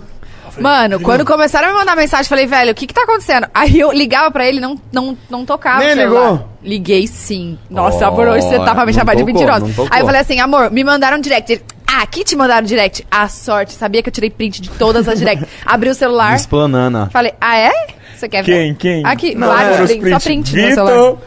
Mano, 0.58 1.00
quando 1.00 1.24
começaram 1.24 1.68
a 1.68 1.72
me 1.72 1.78
mandar 1.78 1.96
mensagem, 1.96 2.28
falei, 2.28 2.46
velho, 2.46 2.72
o 2.72 2.74
que 2.74 2.86
que 2.86 2.94
tá 2.94 3.02
acontecendo? 3.02 3.46
Aí 3.54 3.78
eu 3.80 3.92
ligava 3.92 4.30
pra 4.30 4.46
ele, 4.46 4.60
não, 4.60 4.78
não, 4.92 5.16
não 5.28 5.44
tocava 5.44 5.80
Nem 5.80 5.94
ligou? 5.94 6.48
Liguei 6.62 7.06
sim. 7.06 7.58
Nossa, 7.68 8.04
Oh, 8.04 8.08
amor, 8.08 8.28
hoje 8.28 8.46
você 8.48 8.58
tava 8.58 8.86
me 8.86 8.92
chamando 8.92 9.16
de 9.16 9.24
mentirosa. 9.24 9.66
Aí 9.90 10.00
eu 10.00 10.06
falei 10.06 10.20
assim, 10.20 10.40
amor, 10.40 10.70
me 10.70 10.82
mandaram 10.84 11.18
direct. 11.18 11.52
Ele, 11.52 11.62
ah, 11.86 12.02
aqui 12.02 12.24
te 12.24 12.34
mandaram 12.36 12.66
direct. 12.66 13.06
A 13.10 13.28
sorte, 13.28 13.72
sabia 13.72 14.02
que 14.02 14.08
eu 14.08 14.12
tirei 14.12 14.30
print 14.30 14.60
de 14.62 14.70
todas 14.70 15.08
as 15.08 15.18
directs. 15.18 15.46
Abri 15.66 15.90
o 15.90 15.94
celular, 15.94 16.34
Explanando. 16.36 17.08
falei, 17.10 17.32
ah, 17.40 17.58
é? 17.58 17.72
Você 18.16 18.28
quer 18.28 18.42
ver? 18.42 18.52
Quem, 18.52 18.74
quem? 18.74 19.06
Aqui, 19.06 19.34
Não, 19.34 19.48
vários 19.48 19.80
os 19.80 19.86
prints, 19.96 20.10
só 20.10 20.20
print. 20.20 20.52
print 20.52 20.68
no 20.68 20.74
celular. 20.74 20.92
Vitor. 20.94 21.18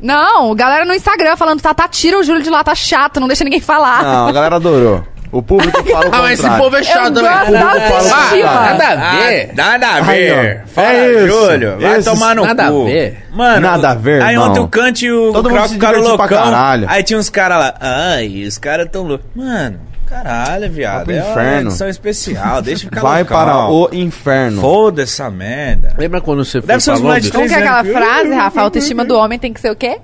Não, 0.00 0.54
galera 0.54 0.84
no 0.84 0.94
Instagram 0.94 1.36
falando, 1.36 1.60
tá, 1.60 1.72
tá, 1.72 1.88
tira 1.88 2.18
o 2.18 2.22
Júlio 2.22 2.42
de 2.42 2.50
lá, 2.50 2.62
tá 2.62 2.74
chato, 2.74 3.18
não 3.18 3.26
deixa 3.26 3.42
ninguém 3.44 3.60
falar. 3.60 4.02
Não, 4.02 4.28
a 4.28 4.32
galera 4.32 4.56
adorou. 4.56 5.02
O 5.32 5.42
público 5.42 5.82
fala 5.84 6.06
o 6.06 6.14
Ah, 6.14 6.18
mas 6.22 6.32
esse 6.32 6.42
contrário. 6.42 6.64
povo 6.64 6.76
é 6.76 6.82
chato, 6.82 7.16
Eu 7.16 7.22
né? 7.22 7.28
gosto 7.30 7.42
O 7.42 7.46
povo 7.46 7.52
da 7.52 7.60
fala- 7.60 7.92
autoestima. 7.92 8.50
Ah, 8.50 8.64
Nada 8.74 8.88
a 8.88 9.16
ver. 9.16 9.50
Nada 9.54 9.86
a 9.88 9.94
Aí, 9.96 10.02
ver. 10.04 10.62
ó. 10.64 10.68
Fala, 10.68 10.88
É 10.92 11.10
isso. 11.12 11.26
Júlio. 11.26 11.78
Vai 11.80 11.92
Esses- 11.92 12.04
tomar 12.04 12.36
no 12.36 12.44
nada 12.46 12.66
a 12.66 12.70
cu. 12.70 12.84
ver. 12.84 13.26
Mano, 13.34 13.60
Nada 13.60 13.90
a 13.90 13.94
ver, 13.94 14.22
Aí 14.22 14.34
irmão. 14.34 14.50
ontem 14.50 14.60
o 14.60 14.68
Kant 14.68 15.02
e 15.04 15.10
o 15.12 15.32
Todo 15.32 15.48
mundo 15.50 15.54
Croc 15.58 15.68
se 15.68 15.74
ficaram 15.74 15.98
divertiu 15.98 16.16
pra 16.16 16.26
loucão. 16.36 16.52
caralho. 16.52 16.86
Aí 16.88 17.02
tinha 17.02 17.18
uns 17.18 17.28
caras 17.28 17.58
lá. 17.58 17.74
Ai, 17.80 18.44
os 18.46 18.56
caras 18.56 18.88
tão 18.90 19.02
loucos. 19.02 19.26
Mano, 19.34 19.80
caralho, 20.06 20.70
viado. 20.70 21.04
pro 21.04 21.12
É 21.14 21.20
uma 21.22 21.30
inferno. 21.32 21.68
edição 21.70 21.88
especial. 21.88 22.62
Deixa 22.62 22.84
eu 22.84 22.88
ficar 22.90 23.02
Vai 23.02 23.18
loucão. 23.22 23.36
para 23.36 23.68
o 23.68 23.88
inferno. 23.92 24.60
Foda 24.60 25.02
essa 25.02 25.28
merda. 25.28 25.92
Lembra 25.98 26.20
quando 26.20 26.44
você 26.44 26.60
foi 26.60 26.68
Deve 26.68 26.80
ser 26.82 26.90
pra 26.92 26.96
os 26.96 27.02
moleques 27.02 27.30
Londres? 27.32 27.36
Como 27.36 27.48
que 27.48 27.54
é 27.54 27.58
aquela 27.66 27.82
Três 27.82 27.96
anos. 27.96 28.08
frase, 28.08 28.34
Rafa? 28.34 28.60
A 28.60 28.62
autoestima 28.62 29.04
do 29.04 29.16
homem 29.18 29.38
tem 29.38 29.52
que 29.52 29.60
ser 29.60 29.70
o 29.70 29.76
quê? 29.76 29.98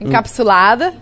Encapsulada. 0.00 0.92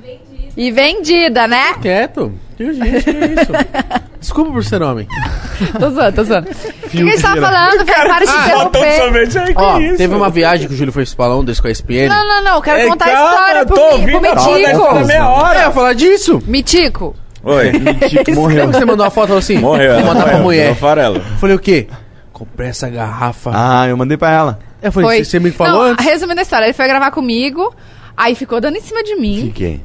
E 0.56 0.70
vendida, 0.72 1.46
né? 1.46 1.74
Quieto. 1.82 2.32
Tem 2.56 2.72
gente, 2.72 3.04
que 3.04 3.10
é 3.10 3.26
isso? 3.26 3.52
Desculpa 4.20 4.50
por 4.52 4.64
ser 4.64 4.82
homem. 4.82 5.06
Tô 5.78 5.90
zoando, 5.90 6.12
tô 6.16 6.24
zoando. 6.24 6.48
O 6.50 6.88
que, 6.88 6.96
que 6.96 7.02
a 7.02 7.06
gente 7.06 7.22
tava 7.22 7.40
falando? 7.40 7.84
Velho, 7.84 8.08
para 8.08 8.24
de 8.24 8.26
de 8.32 8.38
interromper. 8.38 9.38
Ai, 9.38 9.52
que 9.54 9.60
Ó, 9.60 9.78
isso? 9.80 9.96
teve 9.96 10.14
uma 10.14 10.28
viagem 10.30 10.66
que 10.68 10.74
o 10.74 10.76
Júlio 10.76 10.92
foi 10.92 11.04
pra 11.16 11.26
Londres 11.28 11.60
com 11.60 11.68
a 11.68 11.70
SPN. 11.70 12.08
Não, 12.08 12.26
não, 12.26 12.44
não. 12.44 12.54
eu 12.56 12.62
Quero 12.62 12.80
Ei, 12.80 12.88
contar 12.88 13.04
a 13.06 13.12
calma, 13.12 13.30
história 13.30 13.58
eu 13.60 13.66
pro, 13.66 13.76
pro 13.76 13.90
a 13.94 13.98
Mitico. 14.20 14.84
tá 14.94 15.04
meia 15.04 15.28
hora. 15.28 15.58
É, 15.58 15.62
eu 15.62 15.66
ia 15.66 15.70
falar 15.72 15.92
disso. 15.94 16.42
Mitico. 16.46 17.14
Oi. 17.44 17.72
Chico 18.08 18.32
morreu. 18.32 18.66
Você 18.66 18.84
mandou 18.84 19.04
uma 19.04 19.10
foto 19.10 19.34
assim, 19.34 19.58
Morreu. 19.58 19.94
vou 19.94 20.04
mandar 20.06 20.22
pra 20.24 20.32
morreu, 20.38 20.42
mulher. 20.42 20.74
farelo. 20.76 21.16
Eu 21.16 21.38
falei, 21.38 21.56
o 21.56 21.58
quê? 21.60 21.86
Comprei 22.32 22.68
essa 22.68 22.88
garrafa. 22.90 23.50
Ah, 23.54 23.86
eu 23.86 23.96
mandei 23.96 24.16
pra 24.16 24.30
ela. 24.32 24.58
Eu 24.82 24.90
falei, 24.90 25.08
Foi. 25.08 25.24
você 25.24 25.38
me 25.38 25.50
falou 25.52 25.84
não, 25.84 25.92
antes? 25.92 26.04
Resumindo 26.04 26.40
a 26.40 26.42
história, 26.42 26.64
ele 26.66 26.72
foi 26.74 26.86
gravar 26.88 27.10
comigo, 27.12 27.72
aí 28.16 28.34
ficou 28.34 28.60
dando 28.60 28.76
em 28.76 28.80
cima 28.80 29.02
de 29.04 29.14
mim. 29.16 29.42
Fiquei. 29.46 29.80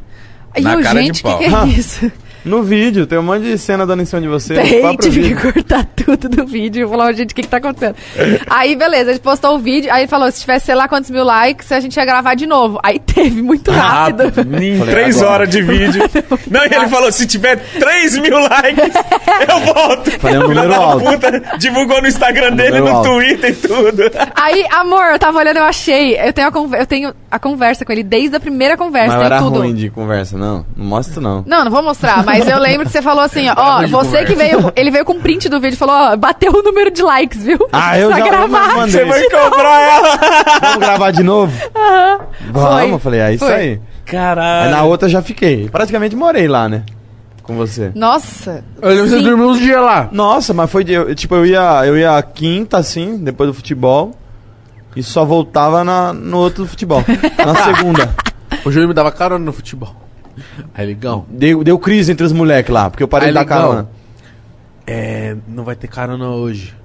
E 0.57 0.61
Na 0.61 0.73
eu, 0.73 0.81
cara 0.81 1.01
gente, 1.01 1.21
o 1.25 1.37
que, 1.37 1.37
que 1.37 1.55
é 1.55 1.65
isso? 1.67 2.11
No 2.43 2.63
vídeo, 2.63 3.05
tem 3.05 3.19
um 3.19 3.23
monte 3.23 3.43
de 3.43 3.57
cena 3.57 3.85
dando 3.85 4.01
em 4.01 4.05
cima 4.05 4.21
de 4.21 4.27
você. 4.27 4.55
Tem, 4.55 4.97
tive 4.97 5.21
vídeo. 5.21 5.37
que 5.37 5.53
cortar 5.53 5.85
tudo 5.95 6.27
do 6.29 6.45
vídeo. 6.45 6.89
Falou, 6.89 7.13
gente, 7.13 7.31
o 7.31 7.35
que 7.35 7.41
que 7.43 7.47
tá 7.47 7.57
acontecendo? 7.57 7.95
aí, 8.49 8.75
beleza, 8.75 9.11
a 9.11 9.13
gente 9.13 9.21
postou 9.21 9.55
o 9.55 9.59
vídeo, 9.59 9.91
aí 9.93 10.01
ele 10.01 10.07
falou, 10.07 10.31
se 10.31 10.41
tivesse 10.41 10.65
sei 10.67 10.75
lá 10.75 10.87
quantos 10.87 11.09
mil 11.11 11.23
likes, 11.23 11.71
a 11.71 11.79
gente 11.79 11.95
ia 11.97 12.05
gravar 12.05 12.33
de 12.35 12.45
novo. 12.47 12.79
Aí 12.83 12.99
teve, 12.99 13.41
muito 13.41 13.69
rápido. 13.71 14.23
Em 14.61 14.77
Falei, 14.77 14.93
três 14.93 15.17
agora. 15.17 15.31
horas 15.33 15.49
de 15.49 15.61
vídeo. 15.61 16.03
Não, 16.49 16.61
e 16.65 16.73
ele 16.75 16.87
falou: 16.87 17.11
se 17.11 17.25
tiver 17.27 17.57
3 17.57 18.17
mil 18.19 18.39
likes, 18.39 18.93
eu 19.47 19.59
volto. 19.73 20.11
Falei 20.19 20.37
um 20.39 20.47
Filha 20.47 20.63
número 20.63 20.69
da 20.69 20.77
alto. 20.77 21.05
puta 21.05 21.57
divulgou 21.57 22.01
no 22.01 22.07
Instagram 22.07 22.51
dele, 22.55 22.79
número 22.79 22.85
no 22.91 22.97
alto. 22.97 23.09
Twitter 23.09 23.49
e 23.51 23.53
tudo. 23.53 24.03
Aí, 24.35 24.65
amor, 24.71 25.05
eu 25.11 25.19
tava 25.19 25.37
olhando, 25.39 25.57
eu 25.57 25.63
achei. 25.63 26.17
Eu 26.19 26.33
tenho 26.33 26.47
a, 26.47 26.77
eu 26.77 26.85
tenho 26.85 27.13
a 27.29 27.39
conversa 27.39 27.85
com 27.85 27.91
ele 27.91 28.03
desde 28.03 28.35
a 28.35 28.39
primeira 28.39 28.75
conversa, 28.77 29.09
Mas 29.15 29.17
tem 29.17 29.25
era 29.25 29.39
tudo. 29.39 29.59
ruim 29.59 29.73
de 29.73 29.89
conversa, 29.89 30.37
não. 30.37 30.65
Não 30.75 30.85
mostra, 30.85 31.21
não. 31.21 31.43
Não, 31.45 31.63
não 31.65 31.71
vou 31.71 31.81
mostrar, 31.83 32.23
mas 32.25 32.30
eu 32.39 32.59
lembro 32.59 32.85
que 32.85 32.91
você 32.91 33.01
falou 33.01 33.23
assim, 33.23 33.47
ó, 33.49 33.53
ó, 33.57 33.83
de 33.83 33.91
você 33.91 34.23
que 34.25 34.33
veio, 34.35 34.71
ele 34.75 34.91
veio 34.91 35.05
com 35.05 35.19
print 35.19 35.47
do 35.49 35.59
vídeo 35.59 35.75
e 35.75 35.77
falou, 35.77 35.95
ó, 35.95 36.15
bateu 36.17 36.51
o 36.53 36.61
número 36.63 36.89
de 36.91 37.01
likes, 37.01 37.43
viu? 37.43 37.59
Ah, 37.71 37.97
eu 37.97 38.09
já- 38.11 38.19
eu 38.19 38.25
gravar. 38.25 38.75
mandei. 38.75 38.91
Você 38.91 39.05
vai 39.05 39.23
cobrar 39.29 39.81
ela. 39.81 40.17
Vamos 40.61 40.77
gravar 40.79 41.11
de 41.11 41.23
novo? 41.23 41.53
Vamos, 42.51 42.71
Foi. 42.81 42.91
eu 42.91 42.99
falei, 42.99 43.19
é 43.19 43.33
isso 43.33 43.45
Foi. 43.45 43.53
aí. 43.53 43.69
Aí 43.71 43.79
Caralho. 44.05 44.71
na 44.71 44.83
outra 44.83 45.07
já 45.07 45.21
fiquei. 45.21 45.69
Praticamente 45.69 46.15
morei 46.15 46.47
lá, 46.47 46.67
né? 46.67 46.83
Com 47.43 47.55
você. 47.55 47.91
Nossa. 47.95 48.63
Eu 48.81 49.07
você 49.07 49.19
dormiu 49.21 49.49
uns 49.49 49.59
dias 49.59 49.81
lá. 49.81 50.09
Nossa, 50.11 50.53
mas 50.53 50.69
foi 50.69 50.83
de. 50.83 50.93
eu- 50.93 51.15
Tipo, 51.15 51.35
eu 51.35 51.45
ia, 51.45 51.81
eu 51.85 51.97
ia 51.97 52.21
quinta, 52.21 52.77
assim, 52.77 53.17
depois 53.17 53.49
do 53.49 53.53
futebol. 53.53 54.11
E 54.95 55.01
só 55.01 55.23
voltava 55.23 55.83
na, 55.83 56.11
no 56.11 56.37
outro 56.37 56.65
futebol. 56.67 57.03
Na 57.45 57.55
segunda. 57.63 58.13
O 58.65 58.71
Júlio 58.71 58.89
me 58.89 58.93
dava 58.93 59.11
carona 59.11 59.43
no 59.45 59.53
futebol. 59.53 59.95
Aí, 60.73 60.85
ligão, 60.85 61.25
Deu, 61.29 61.63
deu 61.63 61.77
crise 61.79 62.11
entre 62.11 62.25
os 62.25 62.31
moleques 62.33 62.71
lá, 62.73 62.89
porque 62.89 63.03
eu 63.03 63.07
parei 63.07 63.27
Aí, 63.27 63.31
de 63.31 63.35
dar 63.35 63.41
legal. 63.41 63.61
carona. 63.69 63.89
é, 64.87 65.35
não 65.47 65.63
vai 65.63 65.75
ter 65.75 65.87
carona 65.87 66.29
hoje. 66.29 66.75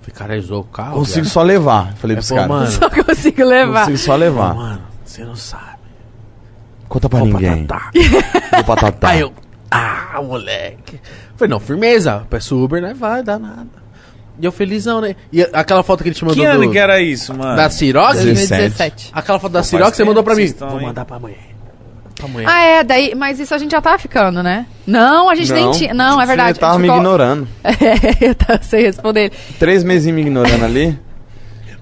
Falei, 0.00 0.14
cara, 0.16 0.40
zoou 0.40 0.60
o 0.62 0.64
carro. 0.64 0.94
Consigo 0.94 1.22
viado. 1.22 1.32
só 1.32 1.42
levar. 1.42 1.94
Falei 1.96 2.14
É, 2.14 2.18
pros 2.18 2.28
pô, 2.28 2.34
caras. 2.34 2.48
mano. 2.50 2.70
Só 2.70 2.88
consigo 2.90 3.44
levar. 3.44 3.80
Consigo 3.80 3.98
só 3.98 4.16
levar. 4.16 4.54
Mano, 4.54 4.82
você 5.04 5.24
não 5.24 5.36
sabe. 5.36 5.78
Conta 6.88 7.08
pra 7.08 7.20
Ó, 7.20 7.24
ninguém. 7.26 7.66
patatá. 7.66 7.90
Vou 8.56 8.64
patatá. 8.64 9.08
Aí 9.10 9.20
eu, 9.20 9.32
ah, 9.70 10.20
moleque. 10.22 10.98
Falei, 11.36 11.50
não, 11.50 11.60
firmeza. 11.60 12.26
Peço 12.30 12.56
Uber, 12.62 12.80
não 12.80 12.94
vai 12.94 13.22
dar 13.22 13.38
nada. 13.38 13.68
E 14.40 14.44
eu 14.46 14.52
felizão, 14.52 15.00
né? 15.00 15.14
E 15.32 15.42
aquela 15.52 15.82
foto 15.82 16.02
que 16.02 16.08
ele 16.08 16.14
te 16.14 16.24
mandou 16.24 16.42
Que 16.42 16.44
ano 16.50 16.64
do- 16.64 16.70
que 16.70 16.78
era 16.78 17.00
isso, 17.02 17.34
mano? 17.36 17.56
da 17.56 17.68
Ciroc? 17.68 18.12
2017. 18.14 19.10
Aquela 19.12 19.38
foto 19.38 19.52
da 19.52 19.58
Pô, 19.60 19.64
Ciroc 19.64 19.84
faz 19.88 19.96
você 19.96 20.04
mandou 20.04 20.22
pra 20.22 20.34
mim. 20.36 20.46
Vou 20.58 20.80
mandar 20.80 21.04
pra 21.04 21.18
mulher. 21.18 21.56
Pra 22.18 22.28
mulher. 22.28 22.48
Ah, 22.48 22.60
é, 22.62 22.84
daí, 22.84 23.14
mas 23.14 23.38
isso 23.40 23.54
a 23.54 23.58
gente 23.58 23.70
já 23.70 23.80
tava 23.80 23.96
ficando, 23.98 24.42
né? 24.42 24.66
Não, 24.86 25.30
a 25.30 25.34
gente 25.34 25.52
nem 25.52 25.70
tinha. 25.70 25.94
Não, 25.94 26.20
é 26.20 26.26
verdade. 26.26 26.54
Você 26.54 26.60
tava 26.60 26.74
a 26.74 26.78
me 26.78 26.84
ficou- 26.84 26.96
ignorando. 26.98 27.48
É, 27.64 28.28
eu 28.30 28.34
tava 28.34 28.62
sem 28.62 28.82
responder. 28.82 29.30
Três 29.58 29.84
meses 29.84 30.12
me 30.12 30.20
ignorando 30.20 30.64
ali. 30.64 30.98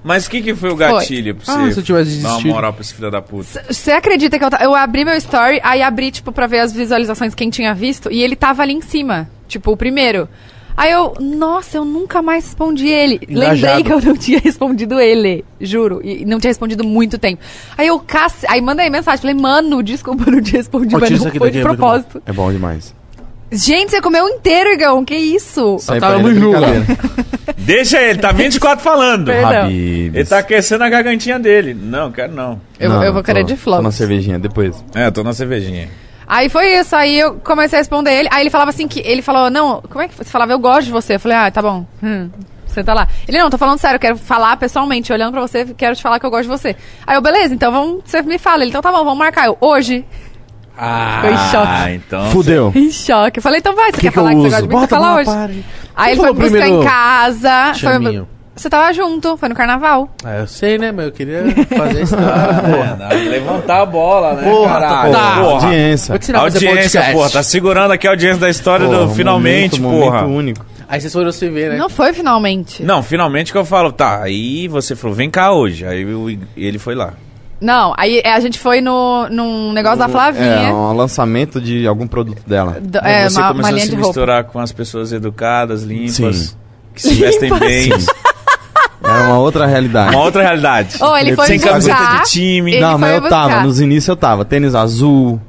Mas 0.04 0.26
o 0.26 0.30
que, 0.30 0.40
que 0.40 0.54
foi 0.54 0.70
o 0.70 0.76
gatilho 0.76 1.34
pra 1.34 1.52
Ah, 1.52 1.58
você 1.64 1.72
se 1.72 1.80
eu 1.80 1.84
tivesse 1.84 2.18
dar 2.22 2.36
uma 2.36 2.40
moral 2.52 2.72
pra 2.72 2.82
esse 2.82 2.94
filho 2.94 3.10
da 3.10 3.20
puta? 3.20 3.64
Você 3.68 3.90
acredita 3.90 4.38
que 4.38 4.44
eu, 4.44 4.50
eu 4.60 4.74
abri 4.74 5.04
meu 5.04 5.16
story, 5.16 5.58
aí 5.64 5.82
abri, 5.82 6.12
tipo, 6.12 6.30
pra 6.30 6.46
ver 6.46 6.60
as 6.60 6.72
visualizações 6.72 7.34
quem 7.34 7.50
tinha 7.50 7.74
visto, 7.74 8.12
e 8.12 8.22
ele 8.22 8.36
tava 8.36 8.62
ali 8.62 8.72
em 8.74 8.80
cima. 8.80 9.28
Tipo, 9.48 9.72
o 9.72 9.76
primeiro. 9.76 10.28
Aí 10.76 10.92
eu, 10.92 11.14
nossa, 11.20 11.78
eu 11.78 11.84
nunca 11.84 12.20
mais 12.20 12.44
respondi 12.44 12.86
ele. 12.88 13.18
Engajado. 13.28 13.78
Lembrei 13.78 13.82
que 13.84 13.92
eu 13.92 14.00
não 14.12 14.16
tinha 14.16 14.38
respondido 14.44 15.00
ele, 15.00 15.44
juro. 15.60 16.00
E 16.04 16.24
não 16.24 16.38
tinha 16.38 16.50
respondido 16.50 16.84
muito 16.84 17.18
tempo. 17.18 17.42
Aí 17.78 17.86
eu, 17.86 17.98
cace... 17.98 18.46
aí 18.48 18.60
mandei 18.60 18.90
mensagem, 18.90 19.20
falei, 19.20 19.36
mano, 19.36 19.82
desculpa, 19.82 20.24
eu 20.26 20.32
não 20.32 20.42
te 20.42 20.52
respondi, 20.52 20.94
Ó, 20.94 20.98
mas 20.98 21.10
não 21.10 21.30
foi 21.30 21.50
de 21.50 21.58
é 21.60 21.62
propósito. 21.62 22.22
É 22.26 22.32
bom 22.32 22.52
demais. 22.52 22.94
Gente, 23.50 23.90
você 23.90 24.00
comeu 24.02 24.28
inteiro, 24.28 24.70
Igão, 24.70 25.04
que 25.04 25.14
isso? 25.14 25.78
Sai 25.78 26.00
tava 26.00 26.18
pra 26.20 26.32
no 26.32 26.54
é. 26.56 26.84
Deixa 27.56 28.02
ele, 28.02 28.18
tá 28.18 28.32
24 28.32 28.82
falando. 28.82 29.30
Ele 29.30 30.24
tá 30.24 30.38
aquecendo 30.38 30.82
a 30.82 30.88
gargantinha 30.88 31.38
dele. 31.38 31.72
Não, 31.72 32.10
quero 32.10 32.32
não. 32.32 32.60
Eu, 32.78 32.90
Não, 32.90 33.04
eu 33.04 33.12
vou 33.12 33.22
querer 33.22 33.40
tô- 33.44 33.54
de 33.54 33.56
Tô 33.56 33.82
na 33.82 33.92
cervejinha, 33.92 34.38
depois. 34.38 34.84
É, 34.94 35.06
eu 35.06 35.12
tô 35.12 35.22
na 35.22 35.32
cervejinha. 35.32 35.88
Aí 36.28 36.48
foi 36.48 36.74
isso, 36.78 36.94
aí 36.96 37.18
eu 37.18 37.34
comecei 37.36 37.78
a 37.78 37.80
responder 37.80 38.12
ele. 38.12 38.28
Aí 38.32 38.42
ele 38.42 38.50
falava 38.50 38.70
assim 38.70 38.88
que. 38.88 39.00
Ele 39.00 39.22
falou, 39.22 39.48
não, 39.50 39.80
como 39.82 40.02
é 40.02 40.08
que 40.08 40.14
você 40.14 40.24
falava? 40.30 40.52
Eu 40.52 40.58
gosto 40.58 40.86
de 40.86 40.90
você. 40.92 41.14
Eu 41.14 41.20
falei, 41.20 41.36
ah, 41.38 41.50
tá 41.50 41.62
bom. 41.62 41.86
Hum, 42.02 42.28
você 42.66 42.82
tá 42.82 42.92
lá. 42.94 43.06
Ele, 43.28 43.38
não, 43.38 43.48
tô 43.48 43.56
falando 43.56 43.78
sério, 43.78 43.96
eu 43.96 44.00
quero 44.00 44.16
falar 44.16 44.56
pessoalmente, 44.56 45.12
olhando 45.12 45.32
pra 45.32 45.40
você, 45.40 45.64
quero 45.76 45.94
te 45.94 46.02
falar 46.02 46.18
que 46.18 46.26
eu 46.26 46.30
gosto 46.30 46.42
de 46.42 46.48
você. 46.48 46.74
Aí 47.06 47.16
eu, 47.16 47.22
beleza, 47.22 47.54
então 47.54 47.70
vamos, 47.70 48.02
você 48.04 48.22
me 48.22 48.38
fala. 48.38 48.62
Ele, 48.62 48.70
então 48.70 48.82
tá 48.82 48.90
bom, 48.90 48.98
vamos 49.04 49.18
marcar. 49.18 49.46
Eu, 49.46 49.56
hoje. 49.60 50.04
Ah, 50.78 51.20
Ficou 51.22 51.30
em 51.30 51.50
choque. 51.50 51.72
Ah, 51.72 51.92
então. 51.92 52.30
Fudeu. 52.32 52.72
Em 52.74 52.90
choque. 52.90 53.38
Eu 53.38 53.42
falei, 53.42 53.60
então 53.60 53.74
vai, 53.74 53.86
você 53.92 53.92
Que 53.92 54.00
quer 54.02 54.08
que 54.08 54.14
falar 54.14 54.30
que 54.30 54.36
você 54.36 54.48
gosta 54.50 54.62
de 54.62 54.68
mim? 54.68 54.74
Você 54.74 54.80
Bota 54.80 54.88
fala 54.88 55.14
hoje. 55.16 55.30
pare. 55.30 55.64
Aí 55.96 56.10
ele 56.12 56.16
foi 56.20 56.28
falou 56.28 56.34
buscar 56.34 56.58
primeiro? 56.58 56.82
em 56.82 56.86
casa. 56.86 57.64
Foi, 57.66 57.74
Chaminho. 57.74 58.28
Você 58.56 58.70
tava 58.70 58.92
junto, 58.92 59.36
foi 59.36 59.48
no 59.48 59.54
carnaval. 59.54 60.08
Ah, 60.24 60.38
eu 60.38 60.46
sei, 60.46 60.78
né? 60.78 60.90
Mas 60.92 61.06
eu 61.06 61.12
queria 61.12 61.44
fazer 61.76 62.02
isso. 62.02 62.16
É, 63.06 63.24
não, 63.24 63.30
levantar 63.30 63.82
a 63.82 63.86
bola, 63.86 64.34
né? 64.34 64.50
Porra, 64.50 64.72
caralho? 64.80 65.12
tá, 65.12 65.34
porra. 65.40 65.64
Audiência. 65.66 66.12
Vou 66.12 66.18
te 66.18 66.22
ensinar 66.24 66.38
a 66.38 66.42
fazer 66.42 66.66
Audiência, 66.68 67.02
porra. 67.12 67.30
Tá 67.30 67.42
segurando 67.42 67.90
aqui 67.92 68.06
a 68.06 68.10
audiência 68.10 68.40
da 68.40 68.50
história 68.50 68.86
Porra, 68.86 69.06
do 69.06 69.14
finalmente, 69.14 69.80
momento, 69.80 70.00
porra. 70.04 70.22
Momento 70.22 70.36
único. 70.38 70.66
Aí 70.88 71.00
vocês 71.00 71.12
foram 71.12 71.32
se 71.32 71.48
ver, 71.48 71.70
né? 71.70 71.76
Não 71.76 71.88
foi 71.90 72.12
finalmente. 72.12 72.82
Não, 72.82 73.02
finalmente 73.02 73.52
que 73.52 73.58
eu 73.58 73.64
falo, 73.64 73.90
tá. 73.92 74.22
Aí 74.22 74.68
você 74.68 74.94
falou, 74.96 75.14
vem 75.16 75.28
cá 75.30 75.52
hoje. 75.52 75.84
Aí 75.84 76.02
eu- 76.02 76.30
ele 76.56 76.78
foi 76.78 76.94
lá. 76.94 77.12
Não, 77.60 77.94
aí 77.96 78.20
é, 78.22 78.32
a 78.34 78.40
gente 78.40 78.58
foi 78.58 78.80
no, 78.80 79.28
num 79.30 79.72
negócio 79.72 79.98
da 79.98 80.04
É, 80.04 80.08
Flavinha. 80.08 80.74
um 80.74 80.92
lançamento 80.92 81.60
de 81.60 81.86
algum 81.86 82.06
produto 82.06 82.42
dela. 82.46 82.76
do- 82.80 82.98
é, 82.98 83.28
você 83.28 83.38
uma, 83.40 83.48
começou 83.48 83.72
uma 83.72 83.76
a 83.78 83.80
se 83.80 83.90
roupa. 83.90 84.06
misturar 84.06 84.44
com 84.44 84.58
as 84.60 84.72
pessoas 84.72 85.12
educadas, 85.12 85.82
limpas, 85.82 86.36
Sim. 86.36 86.56
que 86.94 87.02
se 87.02 87.14
vestem 87.14 87.52
bem. 87.58 87.90
Era 89.04 89.24
uma 89.24 89.38
outra 89.38 89.66
realidade. 89.66 90.14
Uma 90.14 90.24
outra 90.24 90.42
realidade. 90.42 90.96
Ou 91.00 91.16
ele 91.16 91.34
foi 91.36 91.46
Sem 91.46 91.56
buscar, 91.58 91.70
camiseta 91.72 92.22
de 92.24 92.30
time. 92.30 92.72
ele 92.72 92.80
não, 92.80 92.98
mas 92.98 93.14
eu 93.14 93.28
tava, 93.28 93.48
buscar. 93.48 93.64
nos 93.64 93.80
inícios 93.80 94.08
eu 94.08 94.16
tava. 94.16 94.44
Tênis 94.44 94.74
azul. 94.74 95.40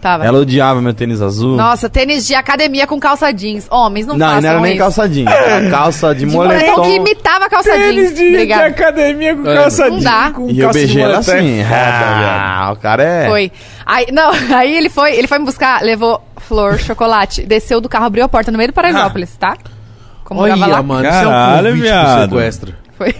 Tava. 0.00 0.22
Ela 0.26 0.38
odiava 0.38 0.82
meu 0.82 0.92
tênis 0.92 1.22
azul. 1.22 1.56
Nossa, 1.56 1.88
tênis 1.88 2.26
de 2.26 2.34
academia 2.34 2.86
com 2.86 3.00
calça 3.00 3.32
jeans. 3.32 3.66
Homens, 3.70 4.06
não, 4.06 4.18
não, 4.18 4.38
não 4.40 4.48
era 4.50 4.60
nem 4.60 4.72
isso. 4.72 4.78
calça 4.82 5.08
jeans. 5.08 5.30
Era 5.30 5.68
calça 5.70 6.14
de 6.14 6.26
De 6.26 6.26
moletom 6.26 6.60
moletom. 6.66 6.82
que 6.82 6.96
imitava 6.96 7.48
calça 7.48 7.70
Tênis 7.70 8.14
jeans. 8.14 8.38
de, 8.38 8.46
de 8.46 8.52
academia 8.52 9.34
com 9.34 9.48
É. 9.50 9.54
calça 9.54 9.84
Não 9.84 9.90
jeans, 9.92 10.04
dá. 10.04 10.30
com 10.30 10.50
E 10.50 10.60
eu 10.60 10.70
beijei 10.70 11.02
ela 11.02 11.18
assim. 11.18 11.62
Ah, 11.62 12.70
o 12.72 12.76
cara 12.76 13.02
é. 13.02 13.28
Foi. 13.28 13.52
Aí, 13.86 14.06
não, 14.12 14.30
aí 14.54 14.76
ele 14.76 14.90
foi, 14.90 15.14
ele 15.14 15.26
foi 15.26 15.38
me 15.38 15.44
buscar, 15.46 15.82
levou 15.82 16.20
flor, 16.38 16.78
chocolate, 16.78 17.42
desceu 17.46 17.80
do 17.80 17.88
carro, 17.88 18.04
abriu 18.06 18.24
a 18.24 18.28
porta 18.28 18.50
no 18.50 18.58
meio 18.58 18.68
do 18.70 18.74
Paraisópolis, 18.74 19.34
tá? 19.38 19.56
Como 20.24 20.40
Olha, 20.40 20.56
tava 20.56 20.82
mano, 20.82 21.02
Caralho, 21.02 21.14
isso 21.14 21.26
é 21.28 21.28
um 21.28 21.56
convite 21.56 21.72
pro 21.72 21.82
viado. 21.82 22.30
sequestro. 22.30 22.74
Foi. 22.96 23.14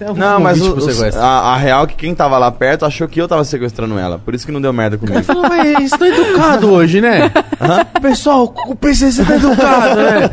É 0.00 0.10
um 0.10 0.14
Não, 0.14 0.40
mas 0.40 0.58
o- 0.60 0.74
a, 1.18 1.52
a 1.52 1.56
real 1.56 1.84
é 1.84 1.86
que 1.86 1.94
quem 1.94 2.14
tava 2.14 2.38
lá 2.38 2.50
perto 2.50 2.86
achou 2.86 3.06
que 3.06 3.20
eu 3.20 3.28
tava 3.28 3.44
sequestrando 3.44 3.98
ela. 3.98 4.18
Por 4.18 4.34
isso 4.34 4.46
que 4.46 4.52
não 4.52 4.60
deu 4.60 4.72
merda 4.72 4.96
comigo. 4.96 5.22
Fala, 5.22 5.48
mas 5.50 5.80
isso 5.84 5.98
tá 5.98 6.08
educado 6.08 6.70
hoje, 6.72 7.00
né? 7.02 7.30
Pessoal, 8.00 8.54
o 8.66 8.74
PCC 8.74 9.22
tá 9.24 9.34
educado, 9.34 9.96
né? 9.96 10.30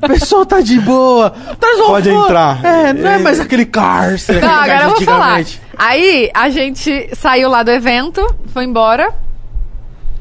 O 0.00 0.08
pessoal 0.08 0.46
tá 0.46 0.60
de 0.60 0.78
boa. 0.80 1.30
Traz 1.58 1.76
uma 1.78 1.86
Pode 1.88 2.08
flor. 2.08 2.24
entrar. 2.24 2.64
É, 2.64 2.92
não 2.92 3.10
é 3.10 3.18
mais 3.18 3.40
aquele 3.40 3.66
cárcere. 3.66 4.40
Não, 4.40 4.48
aquele 4.48 4.70
agora 4.72 4.84
eu 4.84 4.90
vou 4.94 5.00
falar. 5.02 5.44
Aí 5.76 6.30
a 6.32 6.48
gente 6.48 7.10
saiu 7.16 7.48
lá 7.48 7.64
do 7.64 7.70
evento, 7.72 8.24
foi 8.54 8.64
embora. 8.64 9.12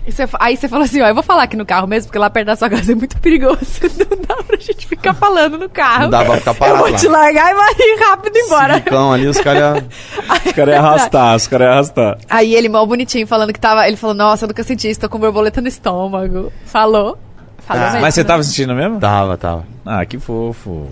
E 0.07 0.11
fa- 0.13 0.37
aí 0.39 0.55
você 0.55 0.69
falou 0.69 0.85
assim, 0.85 1.01
ó, 1.01 1.07
eu 1.07 1.13
vou 1.13 1.21
falar 1.21 1.43
aqui 1.43 1.57
no 1.57 1.65
carro 1.65 1.85
mesmo, 1.85 2.07
porque 2.07 2.17
lá 2.17 2.29
perto 2.29 2.47
da 2.47 2.55
sua 2.55 2.69
casa 2.69 2.93
é 2.93 2.95
muito 2.95 3.17
perigoso. 3.19 3.59
Não 3.99 4.17
dá 4.25 4.41
pra 4.41 4.55
gente 4.57 4.87
ficar 4.87 5.13
falando 5.13 5.57
no 5.57 5.67
carro. 5.69 6.03
Não 6.03 6.09
dá 6.11 6.23
pra 6.23 6.37
ficar 6.37 6.51
Eu 6.51 6.55
parado 6.55 6.77
vou 6.79 6.89
lá. 6.91 6.97
te 6.97 7.07
largar 7.09 7.51
e 7.51 7.53
vai 7.53 7.73
ir 7.73 7.99
rápido 8.07 8.37
embora. 8.37 8.73
Ciclão 8.75 9.11
ali, 9.13 9.27
os 9.27 9.37
caras. 9.41 9.83
Os 10.45 10.51
caras 10.53 10.75
iam 10.75 10.85
arrastar, 10.85 11.35
os 11.35 11.47
caras 11.47 11.65
iam 11.65 11.73
arrastar. 11.73 12.17
Aí 12.29 12.55
ele, 12.55 12.69
mal 12.69 12.87
bonitinho, 12.87 13.27
falando 13.27 13.51
que 13.51 13.59
tava. 13.59 13.85
Ele 13.87 13.97
falou, 13.97 14.15
nossa, 14.15 14.45
eu 14.45 14.47
nunca 14.47 14.63
senti 14.63 14.89
isso, 14.89 14.99
tô 14.99 15.09
com 15.09 15.19
borboleta 15.19 15.59
no 15.61 15.67
estômago. 15.67 16.51
Falou. 16.65 17.17
Falou 17.59 17.83
mesmo. 17.83 18.01
Mas 18.01 18.13
você 18.15 18.23
tava 18.23 18.39
assistindo 18.39 18.73
mesmo? 18.73 18.99
Tava, 18.99 19.35
tava. 19.37 19.65
Ah, 19.85 20.05
que 20.05 20.17
fofo. 20.17 20.87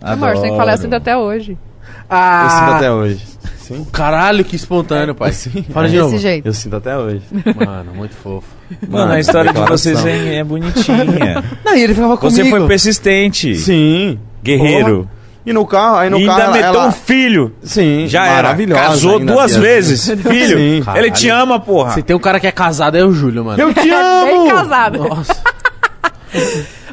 Amor, 0.00 0.34
você 0.36 0.42
tem 0.42 0.50
que 0.52 0.56
falar 0.56 0.72
assim 0.72 0.92
até 0.94 1.14
hoje. 1.16 1.52
Eu 1.52 1.56
sinto 1.56 2.10
Ah, 2.10 2.76
até 2.76 2.90
hoje. 2.90 3.26
Sim. 3.58 3.84
caralho, 3.90 4.44
que 4.44 4.56
espontâneo, 4.56 5.14
pai. 5.14 5.32
Sim. 5.32 5.62
Fala 5.72 5.86
de 5.86 5.92
Desse 5.94 6.04
novo. 6.04 6.18
jeito. 6.18 6.46
Eu 6.46 6.52
sinto 6.52 6.76
até 6.76 6.96
hoje. 6.96 7.22
Mano, 7.56 7.94
muito 7.94 8.14
fofo. 8.14 8.46
Mano, 8.88 9.12
a 9.12 9.20
história 9.20 9.52
de 9.52 9.60
vocês 9.60 10.04
é, 10.06 10.36
é 10.36 10.44
bonitinha. 10.44 11.42
Não, 11.64 11.74
e 11.74 11.82
ele 11.82 11.94
ficava 11.94 12.16
comigo. 12.16 12.36
Você 12.36 12.50
foi 12.50 12.66
persistente. 12.66 13.54
Sim. 13.56 14.18
Guerreiro. 14.42 15.08
E 15.46 15.52
no 15.52 15.66
carro, 15.66 15.96
aí 15.98 16.08
no 16.08 16.18
e 16.18 16.24
carro. 16.24 16.40
ainda 16.40 16.56
ela, 16.58 16.66
meteu 16.66 16.80
ela- 16.80 16.88
um 16.88 16.92
filho. 16.92 17.52
Sim, 17.62 18.06
Já 18.08 18.26
era. 18.26 18.56
Casou 18.74 19.18
duas 19.20 19.54
vezes. 19.54 20.08
Filho, 20.22 20.56
Sim. 20.56 20.82
ele 20.94 21.10
te 21.10 21.28
ama, 21.28 21.60
porra. 21.60 21.90
Se 21.92 22.02
tem 22.02 22.16
um 22.16 22.18
cara 22.18 22.40
que 22.40 22.46
é 22.46 22.52
casado, 22.52 22.96
é 22.96 23.04
o 23.04 23.12
Júlio, 23.12 23.44
mano. 23.44 23.60
Eu 23.62 23.74
te 23.74 23.80
Bem 23.84 23.92
amo! 23.92 24.48
casado. 24.50 24.98
Nossa. 25.06 25.36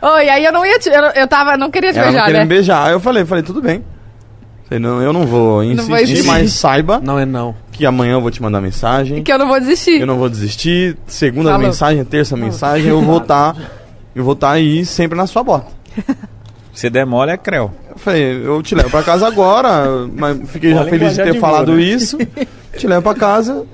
Oi, 0.01 0.29
aí 0.29 0.43
eu 0.43 0.51
não 0.51 0.65
ia 0.65 0.77
te. 0.79 0.89
Eu, 0.89 1.03
eu 1.15 1.27
tava. 1.27 1.55
Não 1.57 1.71
queria 1.71 1.93
te 1.93 1.99
Ela 1.99 2.07
não 2.07 2.11
beijar, 2.13 2.25
queria 2.25 2.39
né? 2.39 2.43
me 2.45 2.49
beijar. 2.49 2.87
Aí 2.87 2.93
eu 2.93 2.99
falei, 2.99 3.23
falei, 3.25 3.43
tudo 3.43 3.61
bem. 3.61 3.83
Falei, 4.71 4.79
não, 4.81 5.01
eu 5.01 5.11
não 5.11 5.27
vou 5.27 5.61
insistir, 5.61 5.89
vou 5.89 5.99
insistir. 5.99 6.27
mas 6.27 6.53
saiba 6.53 7.01
Não 7.03 7.19
é 7.19 7.25
não. 7.25 7.53
que 7.73 7.85
amanhã 7.85 8.13
eu 8.13 8.21
vou 8.21 8.31
te 8.31 8.41
mandar 8.41 8.61
mensagem. 8.61 9.21
Que 9.21 9.29
eu 9.33 9.37
não 9.37 9.49
vou 9.49 9.59
desistir. 9.59 9.99
Eu 9.99 10.07
não 10.07 10.17
vou 10.17 10.29
desistir. 10.29 10.97
Segunda 11.05 11.49
Falou. 11.51 11.65
mensagem, 11.67 12.05
terça 12.05 12.37
mensagem, 12.37 12.87
eu 12.87 13.01
vou 13.01 13.17
estar. 13.17 13.53
eu 14.15 14.23
vou 14.23 14.31
estar 14.33 14.51
aí 14.51 14.85
sempre 14.85 15.17
na 15.17 15.27
sua 15.27 15.43
bota. 15.43 15.67
Se 16.73 16.89
demora, 16.89 17.33
é 17.33 17.37
creu. 17.37 17.69
Eu 17.89 17.97
falei, 17.97 18.45
eu 18.45 18.63
te 18.63 18.73
levo 18.73 18.89
pra 18.89 19.03
casa 19.03 19.27
agora, 19.27 20.07
mas 20.15 20.49
fiquei 20.49 20.73
já 20.73 20.85
feliz 20.85 21.15
de 21.17 21.21
ter 21.21 21.33
de 21.33 21.39
falado 21.39 21.65
boa, 21.65 21.77
né? 21.77 21.83
isso. 21.83 22.17
Te 22.77 22.87
levo 22.87 23.01
pra 23.01 23.13
casa, 23.13 23.65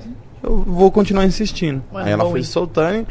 eu 0.41 0.63
vou 0.65 0.89
continuar 0.89 1.25
insistindo. 1.25 1.83
Mano, 1.93 2.07
aí 2.07 2.11
ela 2.11 2.27
foi 2.27 2.39
isso. 2.39 2.53
soltando. 2.53 3.05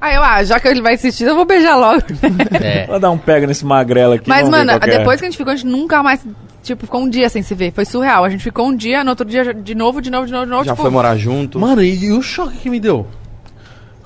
Aí 0.00 0.14
eu, 0.14 0.22
ah, 0.22 0.42
já 0.44 0.60
que 0.60 0.68
ele 0.68 0.80
vai 0.80 0.94
insistir, 0.94 1.24
eu 1.24 1.34
vou 1.34 1.44
beijar 1.44 1.76
logo. 1.76 2.00
É. 2.62 2.86
Vou 2.90 3.00
dar 3.00 3.10
um 3.10 3.18
pega 3.18 3.44
nesse 3.46 3.64
magrelo 3.64 4.12
aqui. 4.14 4.28
Mas, 4.28 4.48
mano, 4.48 4.70
é. 4.70 4.78
depois 4.78 5.18
que 5.18 5.26
a 5.26 5.30
gente 5.30 5.36
ficou, 5.36 5.52
a 5.52 5.56
gente 5.56 5.66
nunca 5.66 6.00
mais. 6.00 6.24
Tipo, 6.62 6.84
ficou 6.86 7.02
um 7.02 7.08
dia 7.08 7.28
sem 7.28 7.42
se 7.42 7.54
ver. 7.54 7.72
Foi 7.72 7.84
surreal. 7.84 8.24
A 8.24 8.30
gente 8.30 8.42
ficou 8.42 8.68
um 8.68 8.76
dia, 8.76 9.02
no 9.02 9.10
outro 9.10 9.26
dia 9.26 9.52
de 9.52 9.74
novo, 9.74 10.00
de 10.00 10.10
novo, 10.10 10.26
de 10.26 10.32
novo, 10.32 10.44
de 10.44 10.50
novo. 10.50 10.64
Já 10.64 10.72
tipo, 10.72 10.82
foi 10.82 10.90
morar 10.90 11.16
junto. 11.16 11.58
Mano, 11.58 11.82
e, 11.82 12.04
e 12.04 12.12
o 12.12 12.22
choque 12.22 12.56
que 12.56 12.70
me 12.70 12.78
deu? 12.78 13.06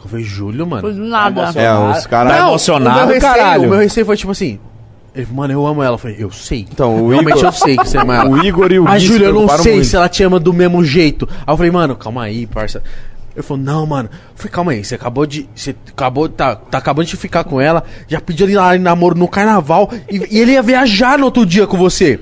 Eu 0.02 0.08
falei, 0.08 0.24
Júlio, 0.24 0.66
mano. 0.66 0.82
foi 0.82 0.94
nada. 0.94 1.52
É, 1.54 1.72
os 1.74 2.06
caras. 2.06 2.32
Tá 2.32 2.38
emocionado, 2.38 2.96
o 2.96 2.98
meu 3.00 3.06
receio, 3.14 3.20
caralho. 3.20 3.62
O 3.64 3.70
meu 3.70 3.78
receio 3.78 4.06
foi 4.06 4.16
tipo 4.16 4.32
assim. 4.32 4.58
Ele 5.14 5.24
falou, 5.24 5.42
mano, 5.42 5.52
eu 5.52 5.66
amo 5.66 5.82
ela. 5.82 5.94
Eu 5.94 5.98
falei, 5.98 6.16
eu 6.18 6.30
sei. 6.30 6.66
Então, 6.70 7.04
o 7.04 7.08
Realmente 7.08 7.38
Igor, 7.38 7.44
eu 7.44 7.52
sei 7.52 7.76
que 7.76 7.88
você 7.88 7.98
ama 7.98 8.14
ela. 8.16 8.28
o 8.30 8.44
Igor 8.44 8.70
e 8.70 8.78
o 8.78 8.84
Mas, 8.84 9.02
Júlio, 9.02 9.26
eu 9.26 9.34
não 9.34 9.48
sei 9.48 9.74
muito. 9.74 9.86
se 9.86 9.96
ela 9.96 10.08
te 10.08 10.22
ama 10.22 10.38
do 10.38 10.52
mesmo 10.52 10.84
jeito. 10.84 11.28
Aí 11.46 11.52
eu 11.52 11.56
falei, 11.56 11.72
mano, 11.72 11.96
calma 11.96 12.22
aí, 12.22 12.46
parça. 12.46 12.82
Ele 13.34 13.42
falou, 13.42 13.62
não, 13.62 13.84
mano. 13.84 14.08
Eu 14.12 14.36
falei, 14.36 14.52
calma 14.52 14.72
aí, 14.72 14.84
você 14.84 14.94
acabou 14.94 15.26
de. 15.26 15.48
Você 15.54 15.74
acabou. 15.88 16.28
Tá, 16.28 16.54
tá 16.54 16.78
acabando 16.78 17.06
de 17.06 17.16
ficar 17.16 17.44
com 17.44 17.60
ela, 17.60 17.82
já 18.06 18.20
pediu 18.20 18.46
ele 18.46 18.56
lá 18.56 18.76
em 18.76 18.78
namoro 18.78 19.18
no 19.18 19.26
carnaval. 19.26 19.90
E, 20.08 20.36
e 20.36 20.38
ele 20.38 20.52
ia 20.52 20.62
viajar 20.62 21.18
no 21.18 21.24
outro 21.26 21.44
dia 21.44 21.66
com 21.66 21.76
você. 21.76 22.20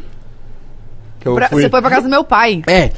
Que 1.24 1.28
eu 1.28 1.34
Pra- 1.34 1.48
fui- 1.48 1.62
Você 1.62 1.68
foi 1.68 1.80
pra 1.80 1.90
casa 1.90 2.02
do 2.02 2.08
meu 2.10 2.22
pai. 2.22 2.62
É. 2.68 2.90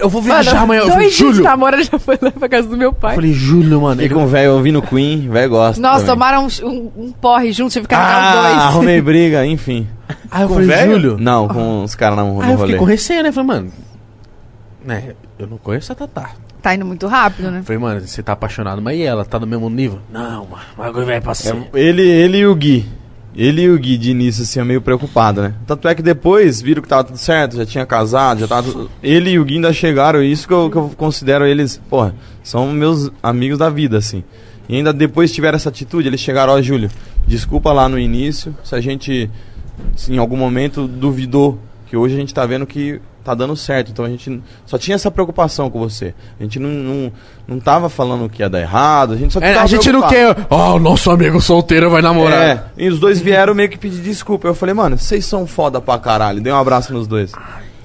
Eu 0.00 0.08
vou 0.08 0.20
viajar 0.20 0.50
Mano, 0.52 0.64
amanhã. 0.64 0.80
Eu 0.80 0.88
falei, 0.88 0.98
dois 1.04 1.14
dias 1.14 1.28
de 1.30 1.34
Júlio. 1.36 1.40
Eu 1.46 1.50
namoro, 1.50 1.76
ele 1.76 1.84
já 1.84 1.96
foi 1.98 2.18
lá 2.20 2.30
pra 2.32 2.48
casa 2.48 2.66
do 2.68 2.76
meu 2.76 2.92
pai. 2.92 3.14
falei, 3.14 3.32
Júlio, 3.32 3.80
mano. 3.80 4.02
E 4.02 4.08
com 4.08 4.24
o 4.24 4.26
velho 4.26 4.54
ouvindo 4.54 4.82
Queen, 4.82 5.28
velho 5.30 5.48
gosta. 5.50 5.80
Nossa, 5.80 6.00
também. 6.00 6.12
tomaram 6.14 6.46
um, 6.46 6.66
um- 6.68 6.92
um 7.06 7.12
porre 7.12 7.52
juntos, 7.52 7.72
tive 7.72 7.86
que 7.86 7.94
carregar 7.94 8.20
Ah, 8.20 8.34
os 8.34 8.40
dois. 8.48 8.62
arrumei 8.64 9.00
briga, 9.02 9.46
enfim. 9.46 9.86
aí 10.28 10.42
eu 10.42 10.48
com 10.48 10.54
falei, 10.54 10.68
velho? 10.68 10.92
Júlio. 10.94 11.16
Não, 11.20 11.46
com 11.46 11.84
os 11.84 11.94
caras 11.94 12.18
no, 12.18 12.34
no 12.34 12.40
Aí 12.42 12.50
eu 12.50 12.56
rolê. 12.56 12.66
fiquei 12.72 12.78
com 12.80 12.84
receio, 12.84 13.22
né? 13.22 13.30
Falei, 13.30 13.46
mano. 13.46 13.72
Né, 14.84 15.14
eu 15.38 15.46
não 15.46 15.56
conheço 15.58 15.92
a 15.92 15.94
Tatá. 15.94 16.30
Tá 16.62 16.74
indo 16.74 16.84
muito 16.84 17.06
rápido, 17.06 17.48
né? 17.52 17.62
Falei, 17.64 17.78
mano, 17.80 18.00
você 18.00 18.22
tá 18.24 18.32
apaixonado, 18.32 18.82
mas 18.82 18.98
e 18.98 19.02
ela? 19.02 19.24
Tá 19.24 19.38
no 19.38 19.46
mesmo 19.46 19.70
nível? 19.70 20.00
Não, 20.12 20.46
mano, 20.46 20.62
o 20.76 20.82
bagulho 20.82 21.06
vai 21.06 21.20
passar. 21.20 21.54
É, 21.54 21.78
ele, 21.80 22.02
ele 22.02 22.38
e 22.38 22.46
o 22.46 22.54
Gui. 22.56 22.88
Ele 23.36 23.62
e 23.62 23.70
o 23.70 23.78
Gui 23.78 23.98
de 23.98 24.10
início, 24.10 24.42
assim, 24.42 24.58
é 24.58 24.64
meio 24.64 24.80
preocupado, 24.80 25.42
né? 25.42 25.54
Tanto 25.66 25.86
é 25.86 25.94
que 25.94 26.02
depois 26.02 26.62
viram 26.62 26.80
que 26.80 26.88
tava 26.88 27.04
tudo 27.04 27.18
certo, 27.18 27.56
já 27.56 27.66
tinha 27.66 27.84
casado, 27.84 28.40
já 28.40 28.48
tava 28.48 28.62
tudo... 28.62 28.90
Ele 29.02 29.30
e 29.30 29.38
o 29.38 29.44
Gui 29.44 29.56
ainda 29.56 29.72
chegaram, 29.74 30.22
e 30.22 30.32
isso 30.32 30.48
que 30.48 30.54
eu, 30.54 30.70
que 30.70 30.76
eu 30.76 30.90
considero 30.96 31.44
eles, 31.44 31.80
porra, 31.90 32.14
são 32.42 32.72
meus 32.72 33.10
amigos 33.22 33.58
da 33.58 33.68
vida, 33.68 33.98
assim. 33.98 34.24
E 34.66 34.76
ainda 34.76 34.90
depois 34.90 35.30
tiveram 35.30 35.56
essa 35.56 35.68
atitude, 35.68 36.08
eles 36.08 36.20
chegaram, 36.20 36.54
ó, 36.54 36.62
Júlio, 36.62 36.90
desculpa 37.26 37.72
lá 37.72 37.88
no 37.90 37.98
início, 37.98 38.56
se 38.64 38.74
a 38.74 38.80
gente, 38.80 39.30
se 39.94 40.12
em 40.12 40.18
algum 40.18 40.36
momento, 40.36 40.88
duvidou, 40.88 41.58
que 41.88 41.96
hoje 41.96 42.14
a 42.14 42.18
gente 42.18 42.32
tá 42.32 42.46
vendo 42.46 42.66
que 42.66 43.00
tá 43.26 43.34
dando 43.34 43.54
certo, 43.56 43.90
então 43.90 44.04
a 44.04 44.08
gente 44.08 44.40
só 44.64 44.78
tinha 44.78 44.94
essa 44.94 45.10
preocupação 45.10 45.68
com 45.68 45.78
você. 45.78 46.14
A 46.38 46.42
gente 46.42 46.58
não, 46.58 46.70
não, 46.70 47.12
não 47.46 47.58
tava 47.60 47.88
falando 47.88 48.28
que 48.28 48.42
ia 48.42 48.48
dar 48.48 48.60
errado, 48.60 49.12
a 49.12 49.16
gente 49.16 49.32
só 49.32 49.40
É, 49.40 49.52
tava 49.52 49.64
a 49.64 49.68
gente 49.68 49.90
não 49.92 50.06
quer. 50.08 50.34
Ó, 50.48 50.76
o 50.76 50.78
nosso 50.78 51.10
amigo 51.10 51.40
solteiro 51.40 51.90
vai 51.90 52.00
namorar. 52.02 52.42
É, 52.48 52.64
e 52.78 52.88
os 52.88 52.98
dois 53.00 53.20
vieram 53.20 53.54
meio 53.54 53.68
que 53.68 53.76
pedir 53.78 54.00
desculpa. 54.00 54.46
Eu 54.48 54.54
falei, 54.54 54.74
mano, 54.74 54.96
vocês 54.96 55.26
são 55.26 55.46
foda 55.46 55.80
pra 55.80 55.98
caralho. 55.98 56.40
Dei 56.40 56.52
um 56.52 56.56
abraço 56.56 56.92
nos 56.92 57.06
dois. 57.06 57.32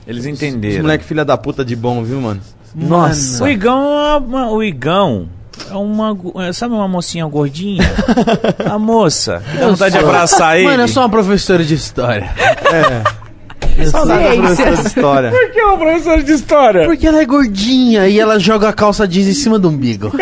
Eles 0.08 0.22
Os 0.22 0.28
entenderam. 0.28 0.82
moleque 0.84 1.04
filha 1.04 1.24
da 1.26 1.38
puta 1.38 1.64
de 1.66 1.76
bom, 1.76 2.04
viu, 2.04 2.20
mano? 2.22 2.42
Nossa. 2.74 3.44
O 3.44 3.48
Igão 3.48 3.84
é 4.00 4.18
uma, 4.18 4.50
o 4.52 4.64
Igão 4.64 5.28
é 5.70 5.76
uma, 5.76 6.14
go- 6.14 6.40
é, 6.42 6.52
sabe 6.54 6.74
uma 6.74 6.88
mocinha 6.88 7.26
gordinha? 7.28 7.84
a 8.70 8.80
moça. 8.80 9.44
Dá 9.60 9.68
vontade 9.70 9.98
de 9.98 10.04
abraçar 10.04 10.58
ele. 10.58 10.66
Mano, 10.68 10.84
eu 10.84 10.88
sou 10.88 11.04
uma 11.04 11.10
professora 11.10 11.64
de 11.64 11.74
história. 11.76 12.30
Saudade 13.90 14.24
da 14.24 14.36
professora 14.36 14.76
de 14.76 14.88
história. 14.88 15.32
Por 15.32 15.52
que 15.52 15.60
é 15.60 15.66
uma 15.66 15.78
professora 15.78 16.24
de 16.24 16.32
história? 16.32 16.86
Porque 16.86 17.08
ela 17.08 17.22
é 17.22 17.26
gordinha 17.26 18.08
e 18.08 18.20
ela 18.20 18.40
joga 18.40 18.70
a 18.70 18.74
calça 18.74 19.08
jeans 19.08 19.28
em 19.28 19.34
cima 19.34 19.58
do 19.58 19.70
umbigo. 19.70 20.12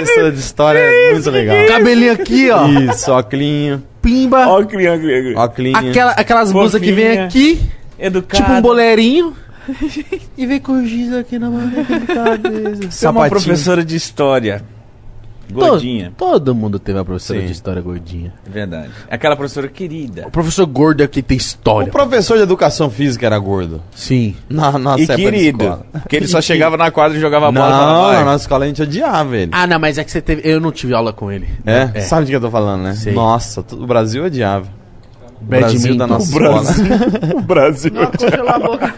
professora 0.00 0.32
de 0.32 0.38
história 0.38 0.78
é 0.78 1.12
muito 1.12 1.30
legal. 1.30 1.66
Cabelinho 1.66 2.12
aqui, 2.12 2.50
ó. 2.50 2.66
Isso, 2.66 3.12
óculinho, 3.12 3.82
Pimba. 4.02 4.46
Ó, 4.48 4.64
criança, 4.64 5.02
óculinho. 5.36 5.76
Aquela, 5.76 6.12
aquelas 6.12 6.52
blusas 6.52 6.80
que 6.80 6.92
vem 6.92 7.18
aqui, 7.18 7.60
educado. 7.98 8.42
tipo 8.42 8.52
um 8.52 8.62
boleirinho. 8.62 9.36
e 10.36 10.46
vem 10.46 10.58
com 10.58 10.84
giz 10.84 11.12
aqui 11.12 11.38
na 11.38 11.48
cabeça. 11.48 12.90
Você 12.90 13.06
é 13.06 13.10
uma 13.10 13.28
professora 13.28 13.84
de 13.84 13.94
história. 13.94 14.64
Gordinha. 15.52 16.12
Todo, 16.16 16.30
todo 16.32 16.54
mundo 16.54 16.78
teve 16.78 16.98
a 16.98 17.04
professora 17.04 17.40
Sim. 17.40 17.46
de 17.46 17.52
história 17.52 17.80
gordinha. 17.82 18.32
É 18.46 18.50
verdade. 18.50 18.90
Aquela 19.10 19.36
professora 19.36 19.68
querida. 19.68 20.26
O 20.26 20.30
professor 20.30 20.66
gordo 20.66 21.02
aqui 21.02 21.22
tem 21.22 21.36
O 21.36 21.40
história. 21.40 21.90
professor 21.92 22.36
de 22.36 22.42
educação 22.42 22.90
física 22.90 23.26
era 23.26 23.38
gordo. 23.38 23.82
Sim. 23.94 24.36
Na 24.48 24.78
nossa 24.78 25.02
e 25.02 25.06
querido. 25.06 25.84
Porque 25.92 26.16
ele 26.16 26.26
só 26.28 26.40
chegava 26.40 26.76
na 26.76 26.90
quadra 26.90 27.16
e 27.16 27.20
jogava 27.20 27.50
bola. 27.50 27.68
Não, 27.70 28.12
na 28.12 28.24
nossa 28.24 28.44
escola 28.44 28.64
a 28.64 28.68
gente 28.68 28.82
odiava 28.82 29.36
ele. 29.36 29.50
Ah, 29.54 29.66
não, 29.66 29.78
mas 29.78 29.98
é 29.98 30.04
que 30.04 30.10
você 30.10 30.20
teve. 30.20 30.42
Eu 30.44 30.60
não 30.60 30.72
tive 30.72 30.94
aula 30.94 31.12
com 31.12 31.30
ele. 31.30 31.48
É? 31.66 31.90
É. 31.94 32.00
Sabe 32.00 32.26
de 32.26 32.32
que 32.32 32.36
eu 32.36 32.40
tô 32.40 32.50
falando, 32.50 32.82
né? 32.82 32.94
Sei. 32.94 33.12
Nossa, 33.12 33.62
todo 33.62 33.82
o 33.82 33.86
Brasil 33.86 34.24
odiava. 34.24 34.66
Brasil 35.40 35.96
da 35.96 36.06
nossa 36.06 36.30
O 36.30 36.38
Brasil. 36.38 36.84
escola. 36.84 37.34
o 37.36 37.40
Brasil. 37.40 37.92
Congelou 38.18 38.48
a 38.48 38.58
boca. 38.58 38.94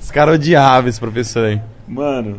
Os 0.00 0.10
caras 0.10 0.34
odiavam 0.36 0.88
esse 0.88 1.00
professor 1.00 1.44
aí. 1.44 1.60
Mano, 1.88 2.38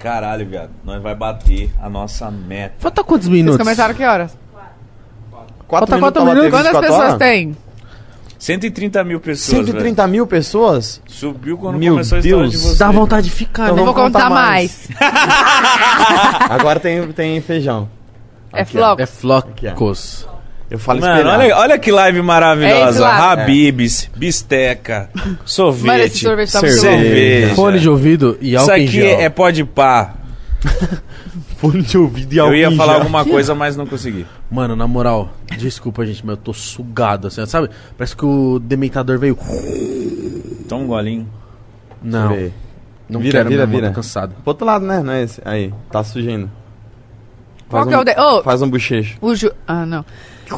caralho, 0.00 0.46
viado. 0.46 0.70
Nós 0.82 1.00
vai 1.02 1.14
bater 1.14 1.70
a 1.80 1.88
nossa 1.88 2.30
meta. 2.30 2.74
Falta 2.78 3.04
quantos 3.04 3.28
Vocês 3.28 3.36
minutos? 3.38 3.58
começaram 3.58 3.94
que 3.94 4.02
horas? 4.04 4.36
Quatro 5.68 5.86
Falta 5.86 5.98
bater 5.98 6.24
minutos. 6.24 6.50
Quantas 6.50 6.72
24 6.72 6.80
pessoas 6.80 7.08
horas? 7.08 7.18
tem? 7.18 7.56
130 8.38 9.04
mil 9.04 9.20
pessoas. 9.20 9.66
130 9.66 10.06
mil 10.06 10.26
pessoas? 10.26 11.00
velho. 11.04 11.14
Subiu 11.14 11.58
quando 11.58 11.76
Meu 11.78 11.92
começou 11.92 12.16
a 12.16 12.18
história 12.20 12.38
Deus. 12.38 12.50
de 12.50 12.56
vocês. 12.56 12.78
Dá 12.78 12.90
vontade 12.90 13.28
de 13.28 13.32
ficar, 13.32 13.64
Então 13.64 13.76
né? 13.76 13.78
Não 13.80 13.84
vou 13.84 13.94
contar 13.94 14.22
contar 14.24 14.30
mais. 14.30 14.88
Agora 16.48 16.80
tem, 16.80 17.06
tem 17.12 17.40
feijão. 17.42 17.88
É 18.52 18.62
Aqui, 18.62 18.78
ó. 18.78 18.80
floco. 18.80 19.02
É 19.02 19.06
flocos. 19.06 20.26
Eu 20.70 20.78
falo 20.78 21.00
Mano, 21.00 21.14
espelhado. 21.16 21.42
olha, 21.42 21.56
olha 21.56 21.78
que 21.78 21.90
live 21.90 22.18
É 22.20 22.22
maravilhosa. 22.22 23.00
lado. 23.00 23.40
Habibs, 23.40 24.08
bisteca, 24.16 25.10
sorvete, 25.44 25.86
Mano, 25.86 26.02
esse 26.04 26.18
sorvete 26.20 26.52
tá 26.52 26.60
cerveja. 26.60 27.54
Fone 27.56 27.80
de 27.80 27.88
ouvido 27.88 28.38
e 28.40 28.50
Isso 28.54 28.60
álcool 28.62 28.76
em 28.76 28.84
aqui 28.84 28.92
gel. 28.92 29.20
é 29.20 29.28
pode 29.28 29.64
pá. 29.64 30.14
Fone 31.58 31.82
de 31.82 31.98
ouvido 31.98 32.32
e 32.32 32.36
Eu 32.38 32.44
álcool 32.44 32.56
ia 32.56 32.68
em 32.68 32.76
falar 32.76 32.92
gel. 32.94 33.00
alguma 33.02 33.24
coisa, 33.24 33.54
mas 33.54 33.76
não 33.76 33.84
consegui. 33.86 34.24
Mano, 34.50 34.74
na 34.76 34.86
moral, 34.86 35.30
desculpa, 35.58 36.06
gente, 36.06 36.24
mas 36.24 36.36
eu 36.36 36.42
tô 36.42 36.52
sugado, 36.52 37.26
assim, 37.26 37.44
sabe? 37.46 37.68
Parece 37.98 38.16
que 38.16 38.24
o 38.24 38.58
dementador 38.58 39.18
veio... 39.18 39.36
Toma 40.68 40.84
um 40.84 40.86
golinho. 40.86 41.28
Não, 42.02 42.32
eu 42.32 42.52
não 43.08 43.20
Vira, 43.20 43.38
quero 43.38 43.50
vira, 43.50 43.62
eu 43.64 43.66
vira. 43.66 43.88
tô 43.88 43.94
cansado. 43.96 44.30
Pro 44.42 44.42
outro 44.46 44.64
lado, 44.66 44.86
né? 44.86 45.02
Não 45.02 45.12
é 45.12 45.22
esse. 45.24 45.42
Aí, 45.44 45.74
tá 45.90 46.02
sujando. 46.04 46.50
Qual 47.68 47.82
Faz 47.84 47.88
que 47.88 47.94
é 47.94 47.98
um- 47.98 48.00
o 48.00 48.04
de... 48.04 48.20
Ô, 48.38 48.42
Faz 48.42 48.62
um 48.62 48.70
bochecho. 48.70 49.18
o 49.20 49.34
Ju... 49.34 49.52
Ah, 49.66 49.84
não. 49.84 50.04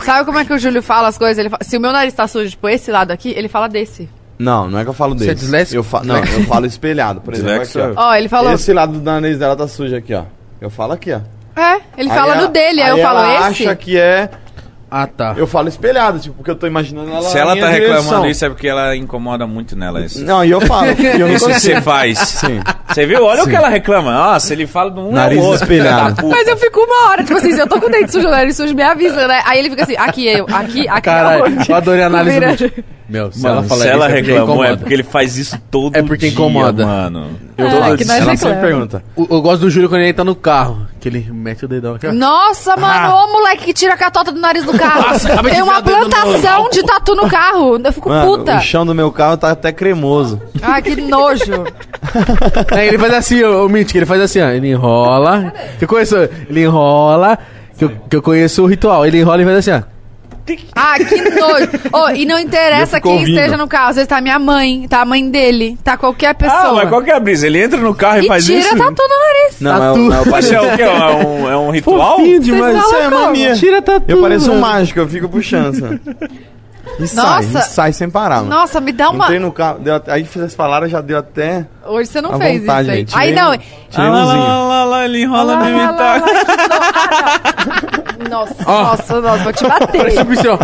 Sabe 0.01 0.25
como 0.25 0.39
é 0.39 0.45
que 0.45 0.53
o 0.53 0.59
Júlio 0.59 0.83
fala 0.83 1.09
as 1.09 1.19
coisas? 1.19 1.39
Ele 1.39 1.51
fala- 1.51 1.63
Se 1.65 1.77
o 1.77 1.81
meu 1.81 1.93
nariz 1.93 2.15
tá 2.15 2.27
sujo, 2.27 2.51
tipo, 2.51 2.69
esse 2.69 2.91
lado 2.91 3.11
aqui, 3.11 3.33
ele 3.37 3.49
fala 3.49 3.69
desse. 3.69 4.09
Não, 4.39 4.69
não 4.69 4.79
é 4.79 4.83
que 4.85 4.91
eu 4.91 4.95
falo 4.95 5.17
Você 5.17 5.25
é 5.25 5.27
desse. 5.29 5.41
disléxico? 5.45 5.77
Eu 5.77 5.85
fa... 5.85 6.03
Não, 6.03 6.17
eu 6.17 6.45
falo 6.47 6.67
espelhado, 6.67 7.21
por 7.21 7.35
exemplo. 7.35 7.63
Aqui, 7.63 7.79
ó. 7.79 8.09
Ó, 8.11 8.15
ele 8.15 8.29
falou... 8.29 8.53
Esse 8.53 8.73
lado 8.73 8.93
do 8.95 9.01
nariz 9.03 9.39
dela 9.39 9.55
tá 9.55 9.69
sujo 9.69 9.95
aqui, 9.95 10.15
ó. 10.15 10.25
Eu 10.61 10.71
falo 10.71 10.93
aqui, 10.95 11.13
ó. 11.13 11.21
É, 11.61 11.75
ele 11.99 12.11
Aí 12.11 12.17
fala 12.19 12.33
ela- 12.35 12.43
no 12.43 12.49
dele, 12.49 12.81
aí, 12.83 12.91
eu 12.91 12.99
falo 12.99 13.19
ela 13.19 13.51
esse. 13.51 13.63
acha 13.67 13.77
que 13.77 13.97
é... 13.99 14.31
Ah, 14.95 15.07
tá. 15.07 15.33
Eu 15.39 15.47
falo 15.47 15.69
espelhado, 15.69 16.19
tipo, 16.19 16.35
porque 16.37 16.51
eu 16.51 16.55
tô 16.55 16.67
imaginando 16.67 17.11
ela 17.11 17.23
Se 17.23 17.39
ela 17.39 17.57
tá 17.57 17.67
reclamando 17.69 18.03
direção. 18.03 18.27
isso 18.27 18.45
é 18.45 18.49
porque 18.51 18.69
ela 18.69 18.95
incomoda 18.95 19.47
muito 19.47 19.75
nela 19.75 20.05
isso. 20.05 20.23
Não, 20.23 20.45
e 20.45 20.51
eu 20.51 20.61
falo. 20.61 20.89
Eu 20.89 21.21
não 21.29 21.35
Isso 21.35 21.47
que 21.47 21.59
você 21.59 21.81
faz. 21.81 22.19
Sim. 22.19 22.61
Você 22.87 23.07
viu? 23.07 23.25
Olha 23.25 23.43
o 23.43 23.49
que 23.49 23.57
ela 23.57 23.71
reclama. 23.71 24.13
Nossa, 24.13 24.53
ele 24.53 24.67
fala 24.67 24.91
de 24.91 25.01
um 25.01 25.11
Nariz 25.11 25.43
outro. 25.43 25.63
espelhado. 25.63 26.29
Mas 26.29 26.47
eu 26.47 26.59
fico 26.59 26.81
uma 26.81 27.09
hora, 27.09 27.25
tipo 27.25 27.39
assim, 27.39 27.53
se 27.53 27.61
eu 27.61 27.67
tô 27.67 27.81
com 27.81 27.87
o 27.87 27.91
dente 27.91 28.13
sujo, 28.13 28.29
o 28.29 28.31
nariz 28.31 28.55
sujo, 28.55 28.75
me 28.75 28.83
avisa, 28.83 29.27
né? 29.27 29.41
Aí 29.47 29.61
ele 29.61 29.71
fica 29.71 29.85
assim, 29.85 29.97
aqui 29.97 30.29
eu, 30.29 30.45
aqui, 30.53 30.87
aqui 30.87 31.01
Caralho, 31.01 31.57
eu 31.67 31.75
adorei 31.75 32.03
a 32.03 32.07
análise 32.09 32.39
do. 32.39 32.85
Meu, 33.13 33.31
se 33.31 33.43
Mano, 33.43 33.57
ela 33.59 33.63
fala 33.65 33.83
se 33.83 33.89
ela 33.89 34.07
isso, 34.07 34.15
é 34.15 34.19
porque 34.21 34.33
reclamou, 34.33 34.65
é 34.65 34.77
porque 34.77 34.95
ele 34.95 35.03
faz 35.03 35.37
isso 35.37 35.59
todo 35.71 35.95
É 35.95 36.03
porque 36.03 36.27
dia, 36.27 36.31
incomoda. 36.31 36.87
mano. 36.87 37.31
Eu 37.59 37.67
É, 37.67 37.71
todo 37.71 37.99
que 37.99 38.05
nós 38.07 38.21
ela 38.23 38.37
sempre 38.37 38.61
pergunta. 38.61 39.05
Eu, 39.15 39.29
eu 39.31 39.43
gosto 39.43 39.61
do 39.61 39.71
Júlio 39.71 39.89
quando 39.91 40.01
ele 40.01 40.15
tá 40.15 40.25
no 40.25 40.35
carro, 40.35 40.87
que 40.99 41.09
ele 41.11 41.29
mete 41.31 41.67
o 41.67 41.69
dedão 41.69 41.95
aqui. 41.95 42.09
Nossa, 42.09 42.75
mano, 42.77 43.15
ô 43.15 43.33
moleque 43.33 43.67
que 43.67 43.75
tira 43.75 43.93
a 43.93 43.97
catota 43.99 44.33
do 44.33 44.41
nariz 44.41 44.65
do 44.65 44.73
carro. 44.73 45.19
de 45.19 45.51
Tem 45.51 45.63
uma 45.63 45.83
plantação 45.83 46.71
de 46.71 46.83
tatu 46.83 47.15
no 47.15 47.29
carro. 47.29 47.79
Eu 47.85 47.93
fico 47.93 48.09
Mano, 48.09 48.25
puta. 48.39 48.57
o 48.57 48.61
chão 48.63 48.87
do 48.87 48.95
meu 48.95 49.13
carro 49.13 49.37
tá 49.37 49.51
até 49.51 49.71
cremoso. 49.73 50.41
Ai, 50.63 50.81
que 50.81 50.97
nojo. 50.97 51.65
Aí 52.71 52.89
ele 52.89 52.99
faz 52.99 53.13
assim, 53.13 53.43
o, 53.43 53.67
o 53.67 53.69
Mitch, 53.69 53.95
ele 53.95 54.07
faz 54.07 54.23
assim, 54.23 54.41
ó. 54.41 54.49
Ele 54.49 54.71
enrola. 54.71 55.53
Que 55.79 55.87
conheço, 55.87 56.17
ele 56.49 56.63
enrola. 56.65 57.39
Que 57.77 57.85
eu, 57.85 57.91
que 58.09 58.17
eu 58.17 58.23
conheço 58.23 58.63
o 58.63 58.67
ritual. 58.67 59.05
Ele 59.05 59.19
enrola 59.21 59.43
e 59.43 59.45
faz 59.45 59.59
assim, 59.59 59.71
ó. 59.73 59.92
Ah, 60.75 60.95
que 60.99 61.21
nojo. 61.31 61.69
Ô, 61.93 62.09
e 62.11 62.25
não 62.27 62.39
interessa 62.39 63.01
quem 63.01 63.13
ouvindo. 63.13 63.29
esteja 63.31 63.57
no 63.57 63.69
carro. 63.69 63.91
Às 63.91 63.97
vezes 63.97 64.09
tá 64.09 64.21
minha 64.21 64.39
mãe, 64.39 64.87
tá 64.89 65.01
a 65.03 65.05
mãe 65.05 65.31
dele, 65.31 65.79
tá 65.85 65.97
qualquer 65.97 66.35
pessoa. 66.35 66.61
Ah, 66.69 66.73
mas 66.73 66.89
qual 66.89 67.01
que 67.03 67.11
é 67.11 67.15
a 67.15 67.21
brisa? 67.21 67.47
Ele 67.47 67.63
entra 67.63 67.79
no 67.81 67.95
carro 67.95 68.21
e, 68.21 68.25
E 68.25 68.29
faz 68.29 68.45
tira 68.45 68.59
isso? 68.59 68.77
tatu 68.77 69.03
no 69.03 69.09
nariz. 69.09 69.61
Não, 69.61 69.71
é, 69.75 69.79
Tatu. 69.79 70.01
o- 70.01 70.13
é 70.13 70.21
o 70.21 70.31
Mas 70.31 70.51
padre- 70.51 70.55
é 70.55 70.61
o 70.61 70.77
quê? 70.77 70.83
É 70.83 71.27
um, 71.27 71.51
é 71.51 71.57
um 71.57 71.71
ritual? 71.71 72.17
Fofinho 72.17 72.41
demais. 72.41 72.77
Isso 72.77 72.95
é 72.97 73.09
mania. 73.09 73.55
Tira 73.55 73.83
tatu. 73.83 74.05
Eu 74.09 74.21
pareço 74.21 74.51
um 74.53 74.59
mágico, 74.61 74.99
eu 74.99 75.09
fico 75.09 75.29
puxando. 75.29 75.75
sabe? 75.79 76.01
E 76.99 77.07
sai, 77.07 77.25
Nossa. 77.47 77.59
e 77.59 77.63
sai 77.63 77.93
sem 77.93 78.11
parar, 78.11 78.39
mano. 78.43 78.51
Nossa, 78.51 78.79
me 78.81 78.93
dá 78.93 79.09
uma. 79.09 79.25
Entrei 79.25 79.39
no 79.39 79.51
carro, 79.53 79.79
deu 79.79 79.95
até- 79.95 80.13
aí 80.13 80.25
vocês 80.25 80.53
falaram, 80.55 80.87
já 80.89 81.01
deu 81.01 81.17
até. 81.17 81.65
Hoje 81.87 82.11
você 82.11 82.21
não 82.21 82.37
fez 82.37 82.61
vontade, 82.61 82.83
isso 82.83 82.91
aí. 82.91 82.99
gente. 82.99 83.17
Aí 83.17 83.33
não. 83.33 83.57
Tirei 83.57 84.07
Ah, 84.07 84.11
lá, 84.11 84.25
lá, 84.25 84.65
lá, 84.67 84.85
lá, 84.85 85.05
ele 85.05 85.23
enrola 85.23 85.55
Lá, 85.55 85.65
mesmo 85.65 85.79
lá, 85.79 86.23
tá. 88.33 88.39
lá. 88.41 88.47
Nossa, 88.47 88.65
nossa, 89.15 89.21
nossa, 89.21 89.45
vou 89.45 89.53
te 89.53 89.65
bater. 89.67 89.99
Parece 89.99 90.21
um. 90.21 90.59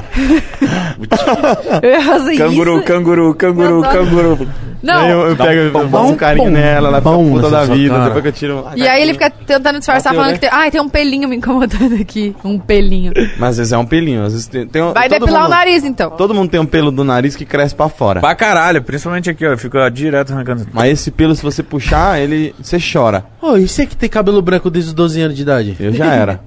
Eu 1.83 1.91
ia 1.91 2.03
fazer 2.03 2.37
Canguru, 2.37 2.77
isso. 2.77 2.85
canguru, 2.85 3.35
canguru, 3.35 3.69
Eu 3.69 3.85
adoro. 3.85 4.07
canguru. 4.07 4.49
Não. 4.81 4.95
Aí 5.01 5.11
eu, 5.11 5.27
eu 5.31 5.37
pego, 5.37 5.61
eu 5.61 5.73
pom, 5.73 5.89
faço 5.89 6.05
um 6.13 6.17
carinho 6.17 6.45
pom, 6.45 6.51
nela, 6.53 6.89
ela 6.89 6.99
fica 6.99 7.11
pom 7.11 7.31
puta 7.33 7.51
da 7.51 7.65
vida, 7.65 7.95
cara. 7.95 8.05
depois 8.05 8.23
que 8.23 8.29
eu 8.29 8.33
tiro. 8.33 8.65
E 8.77 8.87
aí 8.87 9.03
ele 9.03 9.13
fica 9.13 9.29
tentando 9.29 9.79
disfarçar, 9.79 10.13
Bateu, 10.13 10.21
falando 10.21 10.31
né? 10.31 10.35
que 10.35 10.41
tem. 10.41 10.51
Ai, 10.53 10.71
tem 10.71 10.81
um 10.81 10.89
pelinho 10.89 11.29
me 11.29 11.35
incomodando 11.37 12.01
aqui. 12.01 12.35
Um 12.45 12.61
pelinho. 12.61 13.13
Mas 13.39 13.51
às 13.51 13.57
vezes 13.59 13.73
é 13.73 13.79
um 13.79 13.85
pelinho, 13.85 14.23
às 14.25 14.33
vezes 14.35 14.47
tem. 14.47 14.69
tem 14.69 14.81
um- 14.81 14.93
Vai 14.93 15.09
depilar 15.09 15.43
mundo- 15.43 15.47
o 15.53 15.57
nariz, 15.57 15.83
então. 15.85 16.11
Todo 16.11 16.33
mundo 16.33 16.49
tem 16.51 16.61
um 16.61 16.67
pelo 16.67 16.93
do 16.93 17.03
nariz 17.03 17.35
que 17.35 17.45
cresce 17.45 17.75
pra 17.75 17.89
fora. 17.89 18.21
Pra 18.21 18.37
caralho, 18.37 18.81
principalmente 18.81 19.29
aqui, 19.29 19.45
ó. 19.45 19.57
Fica 19.57 19.89
direto 19.89 20.33
arrancando. 20.33 20.65
Mas 20.73 20.93
esse 20.93 21.11
pelo, 21.11 21.35
se 21.35 21.43
você 21.43 21.61
puxar, 21.63 22.21
ele. 22.21 22.55
Você 22.63 22.79
chora. 22.81 23.25
Ô, 23.43 23.57
e 23.57 23.67
você 23.67 23.85
que 23.85 23.97
tem 23.97 24.09
cabelo 24.09 24.41
branco 24.41 24.71
desde 24.71 24.91
os 24.91 24.95
12 24.95 25.21
anos 25.21 25.35
de 25.37 25.43
idade? 25.43 25.77
Eu 25.81 25.93
já 25.93 26.07
era. 26.15 26.41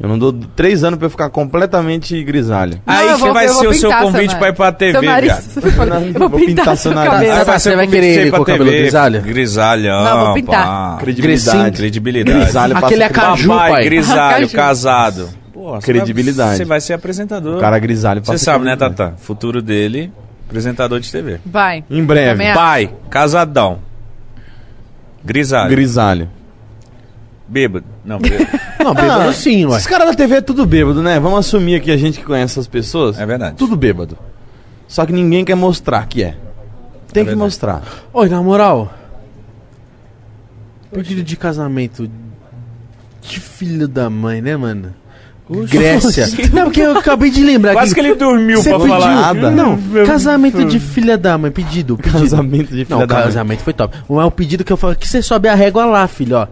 Eu 0.00 0.08
não 0.08 0.16
dou 0.16 0.32
três 0.32 0.84
anos 0.84 0.96
pra 0.96 1.06
eu 1.06 1.10
ficar 1.10 1.28
completamente 1.28 2.22
grisalho. 2.22 2.80
Não, 2.86 2.94
Aí 2.94 3.08
que 3.14 3.18
vou- 3.18 3.34
vai 3.34 3.48
ser 3.48 3.66
o 3.66 3.74
seu 3.74 3.90
convite 3.90 4.30
seu 4.30 4.38
pra 4.38 4.48
ir 4.48 4.52
pra 4.52 4.70
TV, 4.70 5.00
viado. 5.00 5.42
Eu 6.14 6.20
vou 6.20 6.28
Vou 6.28 6.38
pintar, 6.38 6.76
seu 6.76 6.94
nariz. 6.94 7.30
Ah, 7.30 7.42
vai 7.44 7.58
ser- 7.58 7.74
vai 7.74 7.86
convite 7.86 8.00
querer 8.00 8.26
ir 8.26 8.30
com 8.30 8.42
o 8.42 8.44
cabelo 8.44 8.70
grisalho? 8.70 9.20
Grisalhão. 9.22 10.04
Não, 10.04 10.24
vou 10.26 10.34
pintar. 10.34 10.64
pá. 10.66 10.96
Credibilidade. 11.00 11.76
Credibilidade. 11.76 12.38
Grisalho 12.38 12.76
Aquele 12.76 13.02
é 13.02 13.08
caju, 13.08 13.48
Papai, 13.48 13.70
pai. 13.72 13.84
grisalho, 13.86 14.46
Caju. 14.46 14.56
casado. 14.56 15.28
Pô, 15.52 15.72
você 15.72 15.86
Credibilidade. 15.86 16.48
vai- 16.50 16.56
Você 16.58 16.64
vai 16.64 16.80
ser 16.80 16.92
apresentador. 16.92 17.56
O 17.56 17.60
cara 17.60 17.78
grisalho 17.80 18.24
Você 18.24 18.38
sabe, 18.38 18.64
né. 18.64 18.76
Tata? 18.76 19.14
Futuro 19.18 19.60
dele, 19.60 20.12
apresentador 20.48 21.00
de 21.00 21.10
TV. 21.10 21.40
Vai. 21.44 21.82
Em 21.90 22.04
breve. 22.04 22.54
Pai, 22.54 22.88
casadão. 23.10 23.80
Grisalho. 25.24 25.70
Grisalho. 25.70 26.28
Bêbado. 27.48 27.86
Não, 28.04 28.18
bêbado. 28.18 28.46
Não, 28.84 28.94
bêbado 28.94 29.32
sim, 29.32 29.64
ué. 29.64 29.78
Os 29.78 29.86
caras 29.86 30.08
da 30.08 30.14
TV 30.14 30.36
é 30.36 30.40
tudo 30.40 30.66
bêbado, 30.66 31.02
né? 31.02 31.18
Vamos 31.18 31.38
assumir 31.40 31.76
aqui 31.76 31.90
a 31.90 31.96
gente 31.96 32.18
que 32.18 32.24
conhece 32.24 32.52
essas 32.54 32.66
pessoas. 32.68 33.18
É 33.18 33.24
verdade. 33.24 33.56
Tudo 33.56 33.74
bêbado. 33.76 34.18
Só 34.86 35.04
que 35.06 35.12
ninguém 35.12 35.44
quer 35.44 35.54
mostrar 35.54 36.06
que 36.06 36.22
é. 36.22 36.36
Tem 37.12 37.24
que 37.24 37.30
verdade. 37.30 37.36
mostrar. 37.36 37.82
Oi, 38.12 38.28
na 38.28 38.42
moral. 38.42 38.92
Pedido 40.92 41.22
de 41.22 41.36
casamento. 41.36 42.10
Que 43.22 43.40
filho 43.40 43.88
da 43.88 44.08
mãe, 44.08 44.40
né, 44.40 44.56
mano? 44.56 44.94
Grécia. 45.70 46.26
Não, 46.52 46.64
porque 46.64 46.82
eu 46.82 46.98
acabei 46.98 47.30
de 47.30 47.42
lembrar 47.42 47.72
Quase 47.72 47.94
que 47.94 48.00
ele 48.00 48.14
dormiu 48.14 48.62
pra 48.62 48.78
pediu? 48.78 48.88
falar. 48.88 49.34
nada. 49.34 49.50
Não, 49.50 49.78
casamento 50.04 50.64
de 50.66 50.78
filha 50.78 51.16
da 51.16 51.38
mãe, 51.38 51.50
pedido. 51.50 51.96
pedido. 51.96 52.18
Casamento 52.18 52.68
de 52.76 52.84
filha 52.84 52.98
Não, 52.98 53.06
da 53.06 53.14
mãe. 53.14 53.24
casamento 53.24 53.60
foi 53.62 53.72
top. 53.72 53.96
Não 54.08 54.20
é 54.20 54.24
o 54.26 54.30
pedido 54.30 54.62
que 54.62 54.72
eu 54.72 54.76
falo, 54.76 54.94
que 54.94 55.08
você 55.08 55.22
sobe 55.22 55.48
a 55.48 55.54
régua 55.54 55.86
lá, 55.86 56.06
filho, 56.06 56.36
ó. 56.36 56.46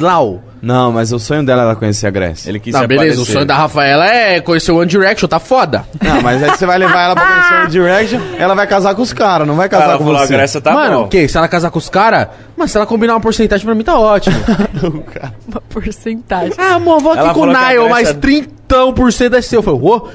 Lau. 0.00 0.42
Não, 0.60 0.90
mas 0.90 1.12
o 1.12 1.18
sonho 1.20 1.44
dela 1.44 1.62
era 1.62 1.76
conhecer 1.76 2.06
a 2.08 2.10
Grécia. 2.10 2.50
Ele 2.50 2.58
quis 2.58 2.74
se 2.74 2.86
beleza, 2.86 3.04
aparecer. 3.12 3.22
o 3.22 3.32
sonho 3.32 3.46
da 3.46 3.54
Rafaela 3.54 4.06
é 4.08 4.40
conhecer 4.40 4.72
o 4.72 4.78
One 4.78 4.86
Direction, 4.86 5.28
tá 5.28 5.38
foda. 5.38 5.84
Não, 6.02 6.20
mas 6.20 6.42
aí 6.42 6.50
você 6.50 6.66
vai 6.66 6.78
levar 6.78 7.00
ela 7.04 7.14
pra 7.14 7.24
conhecer 7.26 7.64
o 7.64 7.68
Direction, 7.68 8.20
ela 8.38 8.54
vai 8.54 8.66
casar 8.66 8.94
com 8.96 9.02
os 9.02 9.12
caras, 9.12 9.46
não 9.46 9.54
vai 9.54 9.68
casar 9.68 9.84
Ela 9.90 9.98
com 9.98 10.04
falou, 10.04 10.18
a 10.20 10.26
você. 10.26 10.32
Grécia 10.32 10.60
tá 10.60 10.72
Mano, 10.72 10.98
bom. 11.00 11.04
o 11.04 11.08
quê? 11.08 11.28
Se 11.28 11.36
ela 11.38 11.46
casar 11.46 11.70
com 11.70 11.78
os 11.78 11.88
caras, 11.88 12.26
mas 12.56 12.72
se 12.72 12.76
ela 12.76 12.86
combinar 12.86 13.14
uma 13.14 13.20
porcentagem 13.20 13.64
pra 13.64 13.74
mim, 13.74 13.84
tá 13.84 13.96
ótimo. 13.98 14.36
Uma 15.48 15.60
porcentagem. 15.68 16.52
ah, 16.58 16.74
amor, 16.74 17.00
vou 17.00 17.12
aqui 17.12 17.20
Ela 17.20 17.34
com 17.34 17.40
o 17.40 17.42
falou 17.44 17.54
que 17.54 17.60
a 17.64 17.68
Nile, 17.68 17.84
Grécia- 17.88 17.90
mais 18.04 18.12
30 18.18 18.92
por 18.94 19.12
cento 19.12 19.36
é 19.36 19.42
seu. 19.42 19.58
Eu 19.58 19.62
falei, 19.62 19.80
uou, 19.80 20.10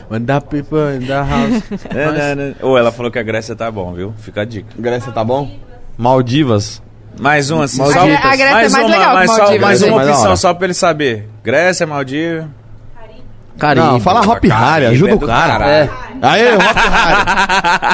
people 0.49 0.77
in 1.01 1.05
the 1.05 1.13
house. 1.13 1.63
Né, 1.93 2.35
né. 2.35 2.55
Ou 2.61 2.77
ela 2.77 2.91
falou 2.91 3.11
que 3.11 3.17
a 3.19 3.23
Grécia 3.23 3.55
tá 3.55 3.71
bom, 3.71 3.93
viu? 3.93 4.13
Fica 4.19 4.41
a 4.41 4.45
dica. 4.45 4.67
Grécia 4.77 5.11
tá 5.11 5.23
bom? 5.23 5.49
Maldivas. 5.97 6.81
Mais 7.19 7.51
um 7.51 7.61
assim, 7.61 7.77
Maldivas. 7.79 8.03
só, 8.03 8.09
A 8.09 8.15
Gré- 8.15 8.15
a 8.33 8.35
Grécia 8.35 8.43
é 8.43 8.69
mais 8.69 8.73
uma, 8.73 8.87
legal 8.87 9.09
que 9.09 9.13
mais, 9.15 9.31
só- 9.31 9.37
mais 9.37 9.49
Grécia 9.59 9.85
é 9.85 9.89
uma 9.89 9.97
mais 9.97 10.09
opção 10.09 10.25
hora. 10.27 10.35
só 10.35 10.53
pra 10.53 10.65
ele 10.65 10.73
saber. 10.73 11.29
Grécia, 11.43 11.85
Maldivas. 11.87 12.45
Caribe. 13.59 13.85
Não, 13.85 13.99
fala 13.99 14.21
Hop 14.21 14.43
Harry, 14.45 14.85
ajuda 14.87 15.11
é 15.11 15.13
o 15.13 15.19
cara. 15.19 15.51
caralho. 15.53 15.71
É. 15.71 15.89
Aê, 16.23 16.55
Hop 16.55 16.61
Harry. 16.63 17.21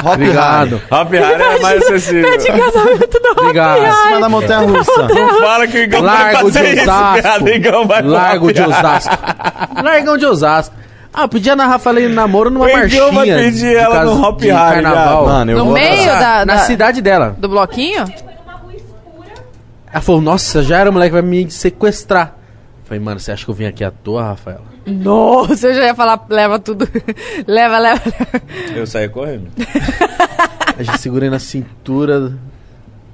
Hop 0.06 0.14
Obrigado. 0.14 0.70
Harry. 0.90 1.02
Hop 1.02 1.12
Harry 1.12 1.42
é 1.42 1.60
mais 1.60 1.82
acessível. 1.82 2.38
De 2.38 2.46
casamento 2.46 3.20
do 3.20 3.28
Obrigado. 3.42 3.78
Em 3.84 3.92
cima 3.92 4.20
da 4.20 4.28
montanha 4.30 4.60
russa. 4.60 5.02
Não 5.08 5.40
fala 5.40 5.66
que 5.66 5.76
o 5.78 5.82
Igão 5.82 6.02
vai 6.02 6.32
Largo 6.32 6.50
de 6.50 6.58
fazer 6.58 6.72
isso, 6.72 6.82
Osasco. 6.82 7.20
viado. 7.22 7.42
O 7.44 7.48
Igão 7.50 7.86
vai 7.86 8.02
Largo 8.02 8.52
de 8.54 8.62
Hop 8.62 8.70
Harry. 8.70 8.86
Osasco. 8.86 9.18
Largão 9.84 10.16
de 10.16 10.26
Osasco. 10.26 10.74
Ah, 11.12 11.22
eu 11.22 11.28
pedia 11.28 11.54
na 11.56 11.66
Rafaela 11.66 12.00
em 12.00 12.08
namoro 12.08 12.50
numa 12.50 12.66
marchinha. 12.68 13.12
vai 13.12 13.26
pedir 13.26 13.50
de 13.52 13.74
ela 13.74 14.04
no 14.04 14.22
Hop 14.22 14.40
de 14.40 14.48
Harry, 14.50 14.82
carnaval. 14.82 15.26
Mano, 15.26 15.50
eu 15.52 15.58
No 15.58 15.64
vou 15.66 15.74
meio 15.74 16.06
da, 16.06 16.46
Na 16.46 16.54
da- 16.54 16.58
cidade 16.60 17.02
dela. 17.02 17.34
do 17.36 17.48
bloquinho? 17.50 18.04
Ela 19.92 20.00
falou, 20.00 20.20
nossa, 20.20 20.62
já 20.62 20.78
era 20.78 20.90
o 20.90 20.92
moleque 20.92 21.12
vai 21.12 21.22
me 21.22 21.50
sequestrar. 21.50 22.36
Falei, 22.84 23.02
mano, 23.02 23.20
você 23.20 23.32
acha 23.32 23.44
que 23.44 23.50
eu 23.50 23.54
vim 23.54 23.66
aqui 23.66 23.84
à 23.84 23.90
toa, 23.90 24.22
Rafaela? 24.22 24.64
Nossa, 24.86 25.68
eu 25.68 25.74
já 25.74 25.84
ia 25.86 25.94
falar, 25.94 26.26
leva 26.28 26.58
tudo. 26.58 26.88
leva, 27.46 27.78
leva, 27.78 28.02
leva. 28.04 28.44
Eu 28.74 28.86
saí 28.86 29.08
correndo. 29.08 29.48
A 30.78 30.82
gente 30.82 31.00
segurei 31.00 31.28
na 31.28 31.38
cintura 31.38 32.32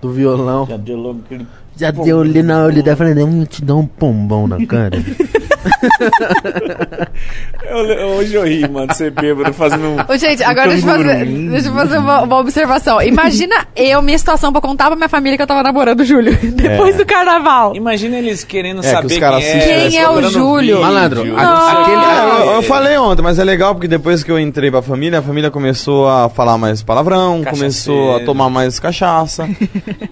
do 0.00 0.12
violão. 0.12 0.66
Já 0.66 0.76
deu 0.76 0.96
logo 0.96 1.20
aquele. 1.24 1.46
Já 1.76 1.90
deu 1.90 2.20
ali 2.20 2.42
na 2.42 2.68
dela 2.68 2.96
falando, 2.96 3.26
hum, 3.26 3.44
te 3.44 3.62
dá 3.62 3.74
um 3.74 3.86
pombão 3.86 4.46
na 4.46 4.64
cara. 4.66 4.96
Eu- 7.68 8.06
hoje 8.16 8.34
eu 8.34 8.44
ri, 8.46 8.68
mano, 8.68 8.92
você 8.92 9.10
bêbado 9.10 9.52
fazendo 9.52 9.84
um. 9.84 9.96
Ô, 10.12 10.16
gente, 10.16 10.42
agora 10.42 10.68
deixa 10.68 10.86
eu 10.86 10.96
fazer, 10.96 11.24
deixa 11.24 11.68
eu 11.68 11.74
fazer 11.74 11.98
uma, 11.98 12.22
uma 12.22 12.38
observação. 12.38 13.02
Imagina 13.02 13.66
eu, 13.74 14.00
minha 14.02 14.18
situação 14.18 14.52
pra 14.52 14.60
contar 14.60 14.86
pra 14.86 14.96
minha 14.96 15.08
família 15.08 15.36
que 15.36 15.42
eu 15.42 15.46
tava 15.46 15.62
namorando 15.62 16.00
o 16.00 16.04
Júlio. 16.04 16.36
Depois 16.54 16.96
do 16.96 17.04
carnaval. 17.04 17.74
Imagina 17.74 18.16
eles 18.18 18.44
querendo 18.44 18.78
É, 18.78 18.82
que 18.82 18.88
saber 18.88 19.06
os 19.06 19.18
caras 19.18 19.44
quem 19.44 19.48
é. 19.52 19.56
assistem, 19.58 19.90
Quem 19.90 20.00
é 20.00 20.08
o 20.08 20.22
Júlio? 20.30 20.80
Malandro, 20.80 21.20
aquele. 21.22 22.46
Eu, 22.46 22.52
eu 22.54 22.62
falei 22.62 22.96
ontem, 22.98 23.22
mas 23.22 23.38
é 23.38 23.44
legal 23.44 23.74
porque 23.74 23.88
depois 23.88 24.22
que 24.22 24.30
eu 24.30 24.38
entrei 24.38 24.70
pra 24.70 24.82
família, 24.82 25.18
a 25.18 25.22
família 25.22 25.50
começou 25.50 26.08
a 26.08 26.28
falar 26.28 26.56
mais 26.58 26.82
palavrão, 26.82 27.42
Cachaceiro. 27.42 27.56
começou 27.56 28.16
a 28.16 28.20
tomar 28.20 28.48
mais 28.50 28.78
cachaça. 28.78 29.48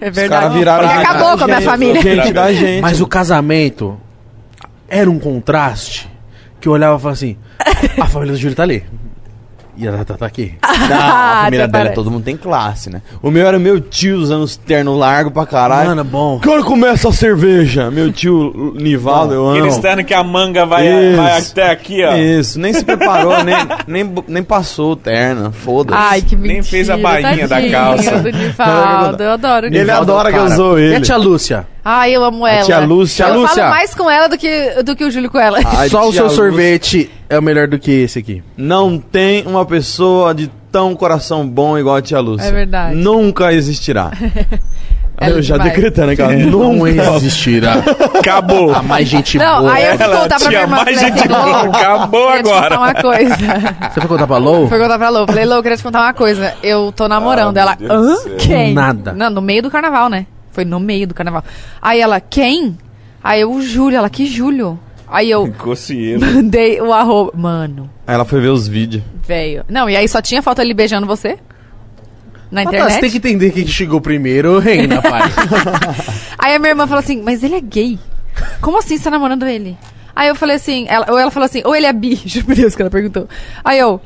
É 0.01 0.09
Os 0.09 0.15
caras 0.15 0.15
verdade. 0.15 0.57
viraram 0.59 0.87
Porque 0.87 1.05
acabou 1.05 1.37
com 1.37 1.43
a 1.43 1.47
minha 1.47 1.59
gente, 1.59 1.65
família. 1.69 2.01
Gente 2.01 2.33
da 2.33 2.51
gente. 2.53 2.81
Mas 2.81 3.01
o 3.01 3.07
casamento 3.07 3.97
era 4.87 5.09
um 5.09 5.19
contraste 5.19 6.09
que 6.59 6.67
eu 6.67 6.73
olhava 6.73 6.97
e 6.97 7.01
falava 7.01 7.13
assim: 7.13 7.37
a 7.99 8.05
família 8.07 8.33
do 8.33 8.39
Júlio 8.39 8.55
tá 8.55 8.63
ali. 8.63 8.83
E 9.77 9.85
a 9.85 9.91
Tata 9.91 10.13
tá 10.13 10.25
aqui. 10.25 10.53
Não, 10.63 10.95
a 10.97 11.41
família 11.43 11.67
dela, 11.67 11.69
parece. 11.83 11.95
todo 11.95 12.09
mundo 12.09 12.23
tem 12.23 12.37
classe, 12.37 12.89
né? 12.89 13.01
O 13.21 13.29
meu 13.29 13.45
era 13.45 13.59
meu 13.59 13.81
tio 13.81 14.15
usando 14.17 14.43
os 14.43 14.55
ternos 14.55 14.97
largos 14.97 15.33
pra 15.33 15.45
caralho. 15.45 15.89
Mano, 15.89 16.03
bom. 16.05 16.39
Quando 16.41 16.63
começa 16.63 17.09
a 17.09 17.11
cerveja? 17.11 17.91
Meu 17.91 18.09
tio 18.09 18.73
Nivaldo, 18.79 19.33
eu 19.33 19.45
amo. 19.49 19.65
Aquele 19.65 19.81
terno 19.81 20.05
que 20.05 20.13
a 20.13 20.23
manga 20.23 20.65
vai, 20.65 21.13
vai 21.13 21.39
até 21.39 21.71
aqui, 21.71 22.01
ó. 22.05 22.15
Isso, 22.15 22.57
nem 22.57 22.71
se 22.73 22.85
preparou, 22.85 23.43
nem, 23.43 23.53
nem, 23.85 24.13
nem 24.29 24.43
passou 24.43 24.93
o 24.93 24.95
terno, 24.95 25.51
foda-se. 25.51 25.99
Ai, 26.01 26.21
que 26.21 26.37
mentira. 26.37 26.53
Nem 26.53 26.63
fez 26.63 26.89
a 26.89 26.95
bainha 26.95 27.45
da 27.45 27.55
tadinho 27.57 27.71
calça. 27.73 28.19
do 28.21 28.31
Nivaldo, 28.31 29.23
eu 29.23 29.31
adoro 29.31 29.65
o 29.65 29.67
Ele 29.67 29.79
Nivaldo. 29.79 30.11
adora 30.13 30.31
que 30.31 30.37
eu 30.37 30.43
Cara. 30.43 30.55
sou 30.55 30.79
E 30.79 30.83
a 30.83 30.95
ele. 30.95 31.01
tia 31.01 31.17
Lúcia? 31.17 31.67
Ai, 31.87 32.15
eu 32.15 32.23
amo 32.23 32.47
ela. 32.47 32.63
tia 32.65 32.79
Lúcia. 32.79 33.25
Eu 33.25 33.27
Tia 33.31 33.37
Lúcia. 33.41 33.55
falo 33.63 33.69
mais 33.69 33.93
com 33.93 34.09
ela 34.09 34.27
do 34.27 34.37
que, 34.39 34.81
do 34.83 34.95
que 34.95 35.03
o 35.05 35.11
Júlio 35.11 35.29
com 35.29 35.39
ela. 35.39 35.59
Ai, 35.63 35.87
Só 35.89 36.07
o 36.09 36.11
seu 36.11 36.23
Lúcia. 36.23 36.35
sorvete 36.35 37.11
é 37.29 37.37
o 37.37 37.43
melhor 37.43 37.67
do 37.67 37.77
que 37.77 37.91
esse 37.91 38.17
aqui. 38.17 38.41
Não 38.57 38.97
tem 38.97 39.45
uma 39.45 39.63
pessoa 39.65 40.33
de 40.33 40.49
tão 40.71 40.95
coração 40.95 41.47
bom 41.47 41.77
igual 41.77 41.95
a 41.97 42.01
tia 42.01 42.19
Lúcia. 42.19 42.47
É 42.47 42.51
verdade. 42.51 42.95
Nunca 42.95 43.53
existirá. 43.53 44.11
Ela 45.17 45.35
eu 45.37 45.41
já 45.43 45.57
demais. 45.57 45.73
decretando 45.73 46.11
aqui, 46.11 46.21
ela 46.23 46.33
Não 46.33 46.73
nunca 46.73 46.89
existirá. 46.89 47.75
Acabou. 48.19 48.73
A 48.73 48.81
mais 48.81 49.07
gente 49.07 49.37
Não, 49.37 49.59
boa. 49.61 49.73
aí 49.73 49.85
eu 49.85 49.95
fui 49.95 50.03
Ela 50.05 50.17
contar 50.23 50.39
pra 50.39 50.49
minha 50.49 50.49
tinha 50.49 50.61
irmã. 50.61 50.75
mais 50.83 50.99
gente 50.99 51.19
assim, 51.19 51.27
boa. 51.27 51.61
Acabou 51.67 52.31
te 52.31 52.37
agora. 52.39 52.61
contar 52.63 52.79
uma 52.79 52.93
coisa. 52.95 53.35
Você 53.93 53.99
foi 54.01 54.07
contar 54.09 54.25
pra 54.27 54.37
Lou? 54.37 54.67
Foi 54.67 54.79
contar 54.79 54.97
pra 54.97 55.09
Lô. 55.09 55.27
Falei, 55.27 55.45
Lô, 55.45 55.53
eu 55.55 55.61
queria 55.63 55.77
te 55.77 55.83
contar 55.83 56.01
uma 56.01 56.13
coisa. 56.15 56.55
Eu 56.63 56.91
tô 56.91 57.07
namorando. 57.07 57.55
ela, 57.57 57.77
hã? 57.79 58.15
Quem? 58.39 58.73
Nada. 58.73 59.13
Não, 59.13 59.29
no 59.29 59.41
meio 59.41 59.61
do 59.61 59.69
carnaval, 59.69 60.09
né? 60.09 60.25
Foi 60.55 60.63
no 60.63 60.79
meio 60.79 61.05
do 61.05 61.13
carnaval. 61.13 61.43
Aí 61.81 61.99
ela, 61.99 62.21
quem? 62.21 62.77
Aí 63.21 63.41
eu, 63.41 63.51
o 63.51 63.61
Júlio. 63.61 63.97
Ela, 63.97 64.09
que 64.09 64.25
Júlio? 64.25 64.79
Aí 65.05 65.29
eu 65.29 65.45
mandei 66.17 66.79
o 66.81 66.93
arroba. 66.93 67.33
Mano, 67.35 67.89
Aí 68.07 68.15
ela 68.15 68.23
foi 68.23 68.39
ver 68.39 68.47
os 68.47 68.65
vídeos. 68.67 69.03
velho. 69.27 69.65
Não, 69.69 69.89
e 69.89 69.97
aí 69.97 70.07
só 70.07 70.21
tinha 70.21 70.41
foto 70.41 70.61
ele 70.61 70.73
beijando 70.73 71.05
você? 71.05 71.37
Na 72.49 72.61
Ah, 72.61 72.63
tá, 72.63 72.69
internet? 72.71 72.93
você 72.93 73.01
tem 73.01 73.09
que 73.11 73.17
entender 73.17 73.51
quem 73.51 73.67
chegou 73.67 73.99
primeiro, 73.99 74.57
reina, 74.59 75.01
pai. 75.03 75.23
Aí 76.39 76.55
a 76.55 76.59
minha 76.59 76.71
irmã 76.71 76.87
falou 76.87 76.99
assim, 76.99 77.21
mas 77.21 77.43
ele 77.43 77.55
é 77.55 77.61
gay. 77.61 77.99
Como 78.61 78.77
assim 78.79 78.97
você 78.97 79.03
tá 79.03 79.11
namorando 79.11 79.45
ele? 79.45 79.77
Aí 80.15 80.29
eu 80.29 80.35
falei 80.35 80.55
assim, 80.55 80.85
ela, 80.87 81.11
ou 81.11 81.17
ela 81.19 81.31
falou 81.31 81.45
assim, 81.45 81.61
ou 81.65 81.75
ele 81.75 81.85
é 81.85 81.91
bi, 81.91 82.15
juro 82.25 82.45
por 82.45 82.55
Deus 82.55 82.75
que 82.75 82.81
ela 82.81 82.89
perguntou. 82.91 83.27
Aí 83.63 83.77
eu, 83.79 83.99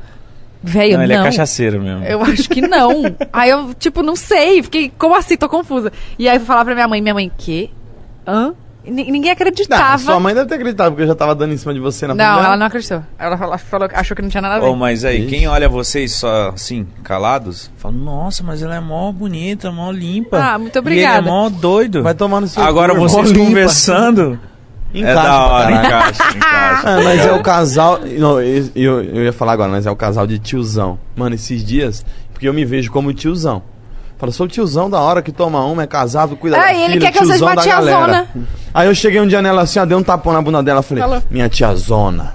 velho, 0.62 0.92
Não, 0.92 0.98
não. 0.98 1.04
ele 1.04 1.12
é 1.14 1.22
cachaceiro 1.22 1.80
mesmo. 1.82 2.04
Eu 2.04 2.22
acho 2.22 2.48
que 2.48 2.60
não. 2.60 3.04
aí 3.32 3.50
eu, 3.50 3.72
tipo, 3.74 4.02
não 4.02 4.16
sei. 4.16 4.62
Fiquei, 4.62 4.92
como 4.98 5.14
assim? 5.16 5.36
Tô 5.36 5.48
confusa. 5.48 5.92
E 6.18 6.28
aí 6.28 6.36
eu 6.36 6.40
fui 6.40 6.46
falar 6.46 6.64
pra 6.64 6.74
minha 6.74 6.88
mãe, 6.88 7.00
minha 7.00 7.14
mãe, 7.14 7.30
quê? 7.36 7.70
Hã? 8.26 8.52
N- 8.82 9.10
ninguém 9.10 9.30
acreditava. 9.30 9.92
Não, 9.92 9.98
sua 9.98 10.18
mãe 10.20 10.34
deve 10.34 10.48
ter 10.48 10.54
acreditado, 10.54 10.92
porque 10.92 11.02
eu 11.02 11.06
já 11.06 11.14
tava 11.14 11.34
dando 11.34 11.52
em 11.52 11.56
cima 11.58 11.74
de 11.74 11.80
você 11.80 12.06
na 12.06 12.14
Não, 12.14 12.24
primeira. 12.24 12.46
ela 12.48 12.56
não 12.56 12.66
acreditou. 12.66 13.02
Ela 13.18 13.36
falou, 13.36 13.58
falou- 13.58 13.88
achou 13.92 14.16
que 14.16 14.22
não 14.22 14.30
tinha 14.30 14.40
nada 14.40 14.54
a 14.56 14.58
ver. 14.58 14.66
Ô, 14.66 14.74
mas 14.74 15.04
aí, 15.04 15.18
Ixi. 15.20 15.26
quem 15.28 15.46
olha 15.46 15.68
vocês 15.68 16.12
só 16.14 16.48
assim, 16.54 16.86
calados, 17.04 17.70
fala, 17.76 17.94
nossa, 17.94 18.42
mas 18.42 18.62
ela 18.62 18.74
é 18.74 18.80
mó 18.80 19.12
bonita, 19.12 19.70
mó 19.70 19.90
limpa. 19.92 20.38
Ah, 20.38 20.58
muito 20.58 20.74
E 20.74 20.78
ele 20.78 20.78
obrigada. 20.80 21.18
é 21.18 21.30
mó 21.30 21.50
doido. 21.50 22.02
Vai 22.02 22.14
tomar 22.14 22.40
no 22.40 22.48
seu 22.48 22.62
Agora 22.62 22.94
cu, 22.94 23.00
vocês 23.00 23.32
conversando. 23.36 24.40
Encaixa 24.92 25.20
é 25.20 25.22
da 25.22 25.46
hora, 25.46 25.72
encaixa, 25.72 26.22
encaixa. 26.36 26.82
Ah, 26.90 27.00
mas 27.02 27.20
é 27.20 27.32
o 27.32 27.42
casal. 27.42 28.00
Não, 28.18 28.40
eu, 28.40 28.64
eu, 28.74 29.24
ia 29.24 29.32
falar 29.32 29.52
agora, 29.52 29.70
mas 29.70 29.86
é 29.86 29.90
o 29.90 29.96
casal 29.96 30.26
de 30.26 30.38
tiozão. 30.38 30.98
Mano, 31.14 31.34
esses 31.34 31.64
dias, 31.64 32.04
porque 32.32 32.48
eu 32.48 32.54
me 32.54 32.64
vejo 32.64 32.90
como 32.90 33.12
tiozão. 33.12 33.62
Fala, 34.18 34.32
sou 34.32 34.44
o 34.46 34.48
tiozão 34.48 34.90
da 34.90 35.00
hora 35.00 35.22
que 35.22 35.32
toma 35.32 35.64
uma, 35.64 35.82
é 35.82 35.86
casado, 35.86 36.36
cuida 36.36 36.56
É, 36.56 36.60
da 36.60 36.74
ele 36.74 36.92
filha, 36.94 37.00
quer 37.00 37.12
que 37.12 37.24
eu 37.24 37.26
seja 37.26 37.44
uma 37.44 37.56
tiazona. 37.56 38.28
Aí 38.74 38.86
eu 38.86 38.94
cheguei 38.94 39.20
um 39.20 39.26
dia 39.26 39.40
nela 39.40 39.62
assim, 39.62 39.78
ó, 39.78 39.86
dei 39.86 39.96
um 39.96 40.02
tapão 40.02 40.32
na 40.32 40.42
bunda 40.42 40.62
dela, 40.62 40.82
falei, 40.82 41.02
Falou. 41.02 41.22
minha 41.30 41.48
tiazona. 41.48 42.34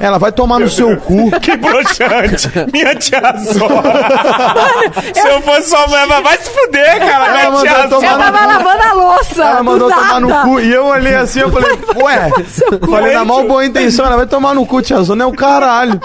Ela 0.00 0.18
vai 0.18 0.32
tomar 0.32 0.58
no 0.60 0.68
seu 0.68 0.96
cu. 0.98 1.30
Que 1.40 1.56
broxante. 1.56 2.50
Minha 2.72 2.94
tiazona. 2.94 3.92
Se 5.14 5.28
eu 5.28 5.40
fosse 5.42 5.68
sua 5.70 5.86
mãe, 5.88 6.00
ela 6.00 6.20
vai 6.20 6.36
se 6.38 6.50
fuder, 6.50 6.98
cara. 7.00 7.40
Ela 7.40 7.50
Minha 7.50 7.62
tiazona. 7.62 7.88
tomar 7.88 8.12
Eu 8.12 8.18
tava 8.18 8.46
lavando 8.46 8.82
a 8.82 8.92
louça. 8.92 9.42
Ela 9.42 9.58
do 9.58 9.64
mandou 9.64 9.90
tomar 9.90 10.20
no 10.20 10.28
nada. 10.28 10.48
cu. 10.48 10.60
E 10.60 10.72
eu 10.72 10.86
olhei 10.86 11.14
assim, 11.16 11.40
eu 11.40 11.50
falei, 11.50 11.78
ué. 11.96 12.30
Falei 12.88 13.14
na 13.14 13.24
mal 13.24 13.44
boa 13.44 13.64
intenção, 13.64 14.06
ela 14.06 14.16
vai 14.16 14.26
tomar 14.26 14.54
no 14.54 14.64
cu, 14.66 14.80
tiazona, 14.82 15.24
é 15.24 15.26
o 15.26 15.32
caralho. 15.32 16.00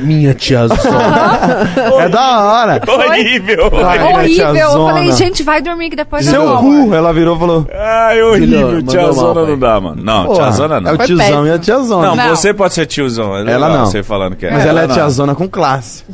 Minha 0.00 0.34
tia 0.34 0.66
Zona. 0.66 0.78
É 2.00 2.08
da 2.08 2.40
hora. 2.44 2.82
Horrível. 2.86 3.70
Ai, 3.86 3.98
minha 3.98 4.14
Horrível. 4.18 4.46
Eu 4.48 4.54
tiazona. 4.54 4.92
falei, 4.92 5.12
gente, 5.12 5.42
vai 5.42 5.62
dormir 5.62 5.90
que 5.90 5.96
depois 5.96 6.26
eu 6.26 6.32
Seu 6.32 6.46
vou. 6.46 6.58
cu, 6.88 6.94
ela 6.94 7.12
virou 7.12 7.36
e 7.36 7.38
falou. 7.38 7.66
Ai, 7.74 8.22
horrível. 8.22 8.66
Mandou 8.72 8.82
tiazona 8.82 9.34
mal, 9.34 9.46
não 9.46 9.58
dá, 9.58 9.80
mano. 9.80 10.02
Não, 10.02 10.26
Porra, 10.26 10.38
tiazona 10.44 10.80
não. 10.80 10.90
É 10.90 10.94
o 10.94 10.98
tiozão 10.98 11.16
péssimo. 11.26 11.46
e 11.46 11.50
a 11.52 11.58
tiazona. 11.58 12.06
Não, 12.08 12.16
Não. 12.16 12.28
você 12.36 12.54
pode 12.54 12.74
ser 12.74 12.86
tiozão. 12.86 13.36
É 13.36 13.40
Ela 13.40 13.66
legal 13.66 13.70
não. 13.70 13.86
Você 13.86 14.02
falando 14.02 14.36
que 14.36 14.46
é. 14.46 14.50
Mas 14.50 14.66
ela 14.66 14.82
é 14.82 14.86
não. 14.86 14.94
tiazona 14.94 15.34
com 15.34 15.48
classe. 15.48 16.04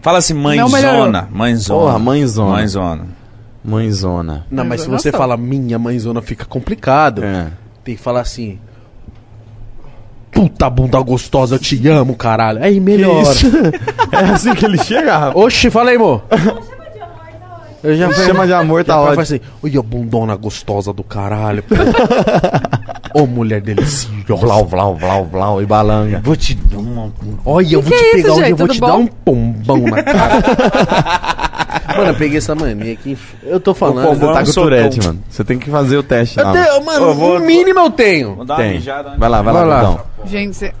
Fala 0.00 0.18
assim, 0.18 0.34
mãezona. 0.34 0.68
melhorou. 0.76 1.12
Mãezona. 1.30 1.80
Porra, 1.80 1.98
mãezona. 1.98 2.50
Mãezona. 2.50 3.06
Mãezona. 3.64 4.46
Não, 4.50 4.64
mas 4.64 4.80
se 4.82 4.88
você 4.88 5.12
fala 5.12 5.36
minha 5.36 5.78
mãezona 5.78 6.20
fica 6.20 6.44
complicado. 6.44 7.22
É. 7.24 7.46
Tem 7.84 7.94
que 7.96 8.02
falar 8.02 8.20
assim. 8.20 8.58
Puta 10.42 10.68
bunda 10.68 10.98
gostosa, 11.00 11.54
eu 11.54 11.58
te 11.60 11.86
amo, 11.86 12.16
caralho. 12.16 12.62
Aí 12.64 12.80
melhor. 12.80 13.22
É 14.12 14.24
assim 14.26 14.52
que 14.54 14.66
ele 14.66 14.76
chega, 14.76 15.16
rapaz. 15.16 15.36
Oxi, 15.36 15.70
fala 15.70 15.90
aí, 15.90 15.96
amor. 15.96 16.22
Eu 17.82 17.96
já 17.96 18.08
falei. 18.10 18.26
Chama 18.26 18.46
de 18.46 18.52
amor, 18.52 18.84
tá 18.84 19.00
ótimo. 19.00 19.16
faz 19.16 19.32
assim, 19.32 19.40
olha 19.62 19.80
a 19.80 19.82
bundona 19.82 20.36
gostosa 20.36 20.92
do 20.92 21.02
caralho. 21.02 21.64
Ô, 23.14 23.26
mulher 23.26 23.60
deliciosa. 23.60 24.12
Vlau, 24.46 24.64
vlau, 24.64 24.94
vlau, 24.96 25.24
vlau 25.26 25.62
e 25.62 25.66
balanga. 25.66 26.20
Vou 26.24 26.34
te 26.36 26.54
dar 26.54 26.78
uma. 26.78 27.12
Olha, 27.44 27.74
eu 27.74 27.82
vou 27.82 27.92
te 27.92 28.04
é 28.04 28.12
pegar 28.12 28.32
hoje, 28.34 28.50
eu 28.50 28.56
vou 28.56 28.68
te 28.68 28.80
dar 28.80 28.96
um 28.96 29.06
pombão 29.06 29.78
na 29.82 30.02
cara. 30.02 30.42
mano, 31.98 32.10
eu 32.10 32.14
peguei 32.14 32.38
essa 32.38 32.54
mania 32.54 32.92
aqui. 32.94 33.18
Eu 33.42 33.60
tô 33.60 33.74
falando. 33.74 34.06
Pô, 34.06 34.14
você 34.14 34.20
Vamos 34.20 34.38
tá 34.38 34.44
com. 34.44 34.52
Tourette, 34.52 35.04
mano. 35.06 35.18
Você 35.28 35.44
tem 35.44 35.58
que 35.58 35.68
fazer 35.68 35.96
o 35.98 36.02
teste. 36.02 36.38
Eu 36.38 36.46
lá. 36.46 36.52
tenho, 36.52 36.84
mano, 36.84 37.04
Eu 37.06 37.14
vou- 37.14 37.36
o 37.36 37.40
mínimo 37.40 37.80
eu 37.80 37.90
tenho. 37.90 38.36
Vou 38.36 38.44
dar 38.46 38.56
Tem. 38.56 38.74
mijada. 38.74 39.14
Vai 39.18 39.28
lá, 39.28 39.42
vai 39.42 39.52
lá, 39.52 39.60
Vai 39.60 39.68
lá. 39.68 39.82
gordão. 39.82 40.04
Gente, 40.24 40.56
cê- 40.56 40.72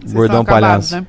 vocês 0.00 0.12
Gordão 0.14 0.44
palhaço. 0.44 0.96
né? 0.96 1.06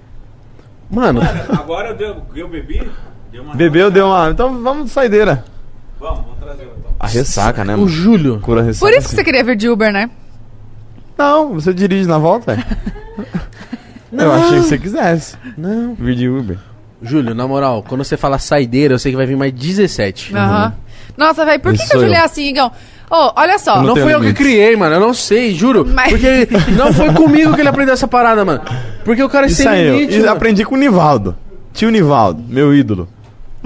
Mano, 0.90 1.22
Agora 1.50 1.90
eu, 1.90 1.96
deu, 1.96 2.16
eu 2.36 2.48
bebi? 2.50 2.90
Deu 3.38 3.44
uma... 3.44 3.56
Bebeu, 3.56 3.92
deu 3.92 4.08
uma. 4.08 4.30
Então 4.32 4.62
vamos 4.64 4.86
de 4.86 4.90
saideira. 4.92 5.46
Vamos, 6.00 6.26
vou 6.26 6.36
trazer 6.42 6.64
então. 6.64 6.92
A 7.00 7.06
ressaca, 7.08 7.64
né, 7.64 7.76
o 7.76 7.80
mano? 7.80 7.90
Júlio. 7.90 8.40
Cura 8.40 8.62
a 8.62 8.64
ressaca. 8.64 8.86
Por 8.92 8.98
isso 8.98 9.10
que 9.10 9.16
você 9.16 9.24
queria 9.24 9.44
vir 9.44 9.56
de 9.56 9.70
Uber, 9.70 9.92
né? 9.94 10.10
Não, 11.18 11.53
você 11.53 11.74
dirige 11.74 12.08
na 12.08 12.18
volta, 12.18 12.56
velho. 12.56 12.66
Eu 14.12 14.32
achei 14.32 14.60
que 14.60 14.66
você 14.66 14.78
quisesse. 14.78 15.36
Não. 15.58 15.94
Vir 15.96 16.16
de 16.16 16.28
Uber. 16.30 16.58
Júlio, 17.02 17.36
na 17.36 17.48
moral, 17.48 17.84
quando 17.88 18.03
você 18.03 18.18
fala 18.18 18.40
saideira, 18.40 18.94
eu 18.96 19.00
sei 19.00 19.12
que 19.12 19.16
vai 19.18 19.26
vir 19.26 19.36
mais 19.38 19.52
17. 19.53 20.36
Aham. 20.36 20.74
Nossa, 21.16 21.46
velho, 21.46 21.60
por 21.60 21.72
que, 21.74 21.80
Esse 21.82 21.92
que 21.92 21.98
sou 21.98 22.06
eu. 22.08 22.14
é 22.14 22.18
assim, 22.20 22.48
Igão? 22.50 22.72
Ô, 23.10 23.32
olha 23.36 23.58
só. 23.60 23.78
Eu 23.78 23.84
Não 23.84 23.94
tenho 23.94 24.06
foi 24.06 24.14
eu 24.16 24.20
que 24.20 24.26
limites. 24.26 24.46
criei, 24.46 24.76
mano. 24.76 24.96
Eu 24.96 25.00
não 25.00 25.14
sei, 25.14 25.53
juro. 25.53 25.86
Mas- 25.86 26.10
Porque 26.10 26.48
não 26.78 26.92
foi 26.94 27.12
comigo 27.14 27.53
que 27.53 27.62
ele 27.62 27.70
aprendeu 27.70 27.94
essa 27.94 28.08
parada, 28.08 28.44
mano. 28.46 28.62
Porque 29.06 29.22
o 29.24 29.30
cara 29.30 29.46
é 29.46 29.50
Isso 29.50 29.58
sem 29.64 29.68
aí, 29.68 29.88
eu. 29.88 29.94
limite. 29.96 30.16
E 30.16 30.20
mano. 30.20 30.32
aprendi 30.32 30.64
com 30.66 30.76
o 30.76 30.78
Nivaldo. 30.78 31.36
Tio 31.74 31.90
Nivaldo, 31.90 32.44
meu 32.48 32.74
ídolo. 32.74 33.08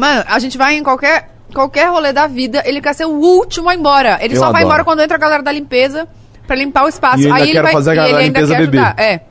Mano, 0.02 0.24
a 0.28 0.40
gente 0.40 0.58
vai 0.58 0.74
em 0.78 0.82
qualquer, 0.84 1.30
qualquer 1.54 1.88
rolê 1.92 2.12
da 2.12 2.26
vida, 2.26 2.64
ele 2.66 2.82
quer 2.82 2.94
ser 2.96 3.06
o 3.06 3.12
último 3.12 3.70
a 3.70 3.76
ir 3.76 3.78
embora. 3.78 4.18
Ele 4.20 4.34
Eu 4.34 4.40
só 4.40 4.46
vai 4.52 4.62
adoro. 4.64 4.66
embora 4.66 4.84
quando 4.84 5.02
entra 5.02 5.16
a 5.16 5.20
galera 5.20 5.44
da 5.44 5.52
limpeza 5.52 6.08
pra 6.48 6.56
limpar 6.56 6.86
o 6.86 6.88
espaço. 6.90 7.20
E 7.20 7.26
eu 7.26 7.32
ainda 7.32 7.44
Aí 7.44 7.44
ele 7.44 7.52
quero 7.52 7.64
vai 7.66 7.74
fazer 7.74 7.90
a 7.92 7.94
e 7.94 7.96
galera 7.98 8.10
ele 8.10 8.18
da 8.18 8.26
ainda 8.26 8.40
limpeza 8.40 8.56
quer 8.56 8.62
beber. 8.66 8.78
ajudar. 8.80 9.00
É. 9.04 9.22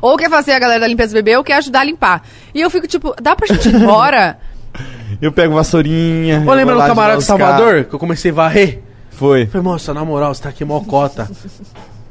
Ou 0.00 0.16
quer 0.16 0.30
fazer 0.30 0.52
a 0.52 0.58
galera 0.60 0.78
da 0.78 0.86
limpeza 0.86 1.12
beber 1.12 1.36
ou 1.36 1.42
quer 1.42 1.54
ajudar 1.54 1.80
a 1.80 1.84
limpar. 1.84 2.22
E 2.54 2.60
eu 2.60 2.70
fico 2.70 2.86
tipo, 2.86 3.12
dá 3.20 3.34
pra 3.34 3.48
gente 3.48 3.68
ir 3.68 3.74
embora? 3.74 4.38
Eu 5.20 5.32
pego 5.32 5.54
vassourinha. 5.54 6.38
Ô, 6.46 6.50
eu 6.50 6.54
lembra 6.54 6.74
vou 6.74 6.74
no 6.74 6.78
lá 6.78 6.86
camarada 6.86 7.18
de 7.18 7.24
Salvador? 7.24 7.84
Que 7.84 7.94
eu 7.94 7.98
comecei 7.98 8.30
a 8.30 8.34
varrer? 8.34 8.82
Foi. 9.10 9.46
Falei, 9.46 9.62
moça, 9.62 9.92
na 9.92 10.04
moral, 10.04 10.32
você 10.34 10.42
tá 10.42 10.48
aqui 10.48 10.64
mó 10.64 10.80
cota. 10.80 11.28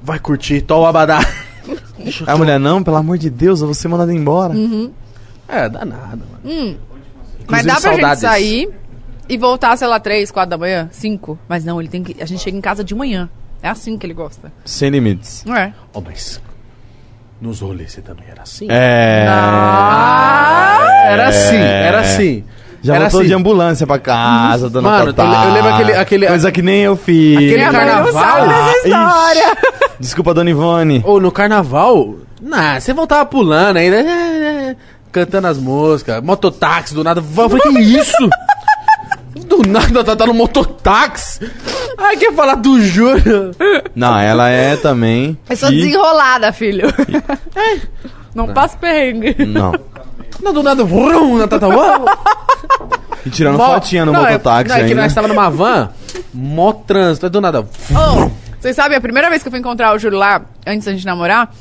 Vai 0.03 0.19
curtir, 0.19 0.61
toma 0.61 0.81
o 0.81 0.85
abadá. 0.85 1.19
Aí 1.97 2.23
a 2.27 2.37
mulher, 2.37 2.59
não, 2.59 2.83
pelo 2.83 2.97
amor 2.97 3.17
de 3.17 3.29
Deus, 3.29 3.59
eu 3.61 3.65
vou 3.67 3.73
ser 3.73 3.87
mandado 3.87 4.11
embora. 4.11 4.53
É, 5.47 5.67
dá 5.67 5.83
nada, 5.83 6.19
mano. 6.31 6.41
Hum. 6.45 6.75
Mas 7.51 7.65
dá 7.65 7.73
pra 7.73 7.81
saudades. 7.81 8.21
gente 8.21 8.29
sair 8.29 8.69
e 9.29 9.37
voltar, 9.37 9.77
sei 9.77 9.87
lá, 9.87 9.99
3, 9.99 10.31
4 10.31 10.49
da 10.49 10.57
manhã, 10.57 10.89
5. 10.91 11.37
Mas 11.47 11.63
não, 11.65 11.79
ele 11.79 11.89
tem 11.89 12.03
que. 12.03 12.21
A 12.21 12.25
gente 12.25 12.41
chega 12.41 12.57
em 12.57 12.61
casa 12.61 12.83
de 12.83 12.95
manhã. 12.95 13.29
É 13.63 13.69
assim 13.69 13.97
que 13.97 14.05
ele 14.05 14.13
gosta. 14.13 14.51
Sem 14.65 14.89
limites. 14.89 15.43
Não 15.45 15.55
é? 15.55 15.73
Ó, 15.93 16.01
mas 16.01 16.41
nos 17.39 17.59
rolês 17.61 17.91
você 17.91 18.01
também 18.01 18.25
era 18.29 18.41
assim? 18.43 18.67
É. 18.69 19.25
Era 21.07 21.27
assim, 21.27 21.55
era 21.57 21.99
assim. 21.99 22.43
Já 22.83 22.95
era 22.95 23.03
voltou 23.03 23.19
assim. 23.19 23.27
de 23.29 23.33
ambulância 23.35 23.85
pra 23.85 23.99
casa, 23.99 24.67
dona 24.69 24.89
Mano, 24.89 25.13
Tatá. 25.13 25.45
eu 25.45 25.53
lembro 25.53 25.69
aquele- 25.73 25.93
aquele- 25.93 26.27
Coisa 26.27 26.51
que 26.51 26.61
nem 26.63 26.81
eu 26.81 26.95
fiz. 26.95 27.35
Aquele 27.37 27.53
Minha 27.57 27.71
mãe 27.71 27.85
não 27.85 28.11
carnaval. 28.11 28.73
história. 28.83 29.57
Desculpa, 29.99 30.33
dona 30.33 30.49
Ivone. 30.49 31.01
Ou 31.05 31.19
no 31.19 31.31
carnaval, 31.31 32.15
nah, 32.41 32.79
você 32.79 32.91
voltava 32.91 33.23
pulando 33.27 33.77
ainda, 33.77 33.97
é, 33.97 34.01
é, 34.71 34.75
cantando 35.11 35.47
as 35.47 35.57
músicas, 35.57 36.23
mototáxi 36.23 36.93
do 36.93 37.03
nada. 37.03 37.19
Eu 37.21 37.49
falei, 37.49 37.59
que 37.61 37.79
isso? 37.79 38.17
Do 39.47 39.67
nada 39.67 40.01
tá, 40.03 40.15
tá 40.15 40.25
no 40.25 40.33
mototáxi. 40.33 41.39
Ai, 41.97 42.15
quer 42.15 42.33
falar 42.33 42.55
do 42.55 42.81
Júlio? 42.81 43.51
Não, 43.93 44.17
ela 44.17 44.49
é 44.49 44.77
também. 44.77 45.37
Eu 45.49 45.57
sou 45.57 45.69
que- 45.69 45.75
desenrolada, 45.75 46.53
filho. 46.53 46.87
Não 48.33 48.47
passa 48.53 48.77
perrengue. 48.77 49.35
Não. 49.45 49.73
Não, 50.41 50.53
do 50.53 50.63
nada, 50.63 50.83
vrum, 50.85 51.37
na 51.37 51.47
tata. 51.47 51.67
E 53.25 53.29
tirando 53.29 53.57
Mó- 53.57 53.73
fotinha 53.73 54.05
no 54.05 54.13
não, 54.13 54.25
é- 54.25 54.31
mototáxi 54.33 54.69
Não, 54.69 54.75
é 54.77 54.87
que 54.87 54.95
nós 54.95 55.13
tava 55.13 55.27
numa 55.27 55.49
van, 55.49 55.89
mó 56.33 56.71
trânsito, 56.73 57.29
do 57.29 57.41
nada. 57.41 57.65
Vocês 58.59 58.75
sabem, 58.75 58.97
a 58.97 59.01
primeira 59.01 59.29
vez 59.29 59.41
que 59.41 59.47
eu 59.47 59.51
fui 59.51 59.59
encontrar 59.59 59.93
o 59.93 59.99
Júlio 59.99 60.17
lá, 60.17 60.41
antes 60.65 60.85
da 60.85 60.91
gente 60.93 61.05
namorar, 61.05 61.53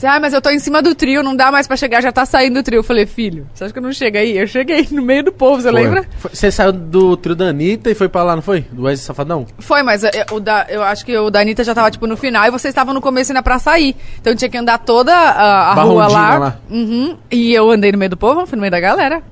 você, 0.00 0.06
ah, 0.06 0.18
mas 0.20 0.32
eu 0.32 0.40
tô 0.40 0.50
em 0.50 0.58
cima 0.58 0.82
do 0.82 0.94
trio, 0.94 1.22
não 1.22 1.36
dá 1.36 1.52
mais 1.52 1.66
pra 1.66 1.76
chegar, 1.76 2.00
já 2.02 2.10
tá 2.10 2.24
saindo 2.26 2.54
do 2.54 2.62
trio. 2.62 2.78
Eu 2.78 2.82
falei, 2.84 3.06
filho, 3.06 3.46
você 3.54 3.64
acha 3.64 3.72
que 3.72 3.78
eu 3.78 3.82
não 3.82 3.92
chego 3.92 4.16
aí? 4.18 4.36
Eu 4.38 4.46
cheguei 4.46 4.88
no 4.90 5.02
meio 5.02 5.22
do 5.24 5.32
povo, 5.32 5.60
você 5.62 5.70
lembra? 5.70 6.04
Foi- 6.18 6.30
Você 6.34 6.50
saiu 6.50 6.72
do 6.72 7.16
trio 7.16 7.36
da 7.36 7.46
Anitta 7.46 7.90
e 7.90 7.94
foi 7.94 8.08
pra 8.08 8.22
lá, 8.22 8.34
não 8.34 8.42
foi? 8.42 8.62
Do 8.72 8.82
Wesley 8.84 9.04
Safadão? 9.06 9.46
Foi, 9.58 9.82
mas 9.82 10.02
eu, 10.02 10.10
o 10.32 10.40
da, 10.40 10.66
eu 10.68 10.82
acho 10.82 11.04
que 11.04 11.16
o 11.16 11.30
da 11.30 11.40
Anitta 11.40 11.62
já 11.64 11.74
tava, 11.74 11.90
tipo, 11.90 12.06
no 12.06 12.16
final 12.16 12.46
e 12.46 12.50
vocês 12.50 12.72
estavam 12.72 12.92
no 12.94 13.00
começo 13.00 13.30
ainda 13.32 13.42
pra 13.42 13.58
sair. 13.58 13.94
Então 14.20 14.34
tinha 14.34 14.48
que 14.50 14.56
andar 14.58 14.78
toda 14.78 15.12
a, 15.14 15.70
a 15.72 15.74
rua 15.82 16.06
lá. 16.08 16.38
lá. 16.38 16.56
Uhum. 16.70 17.16
E 17.30 17.52
eu 17.52 17.70
andei 17.70 17.92
no 17.92 17.98
meio 17.98 18.10
do 18.10 18.16
povo, 18.16 18.46
fui 18.46 18.56
no 18.56 18.60
meio 18.62 18.70
da 18.70 18.80
galera. 18.80 19.22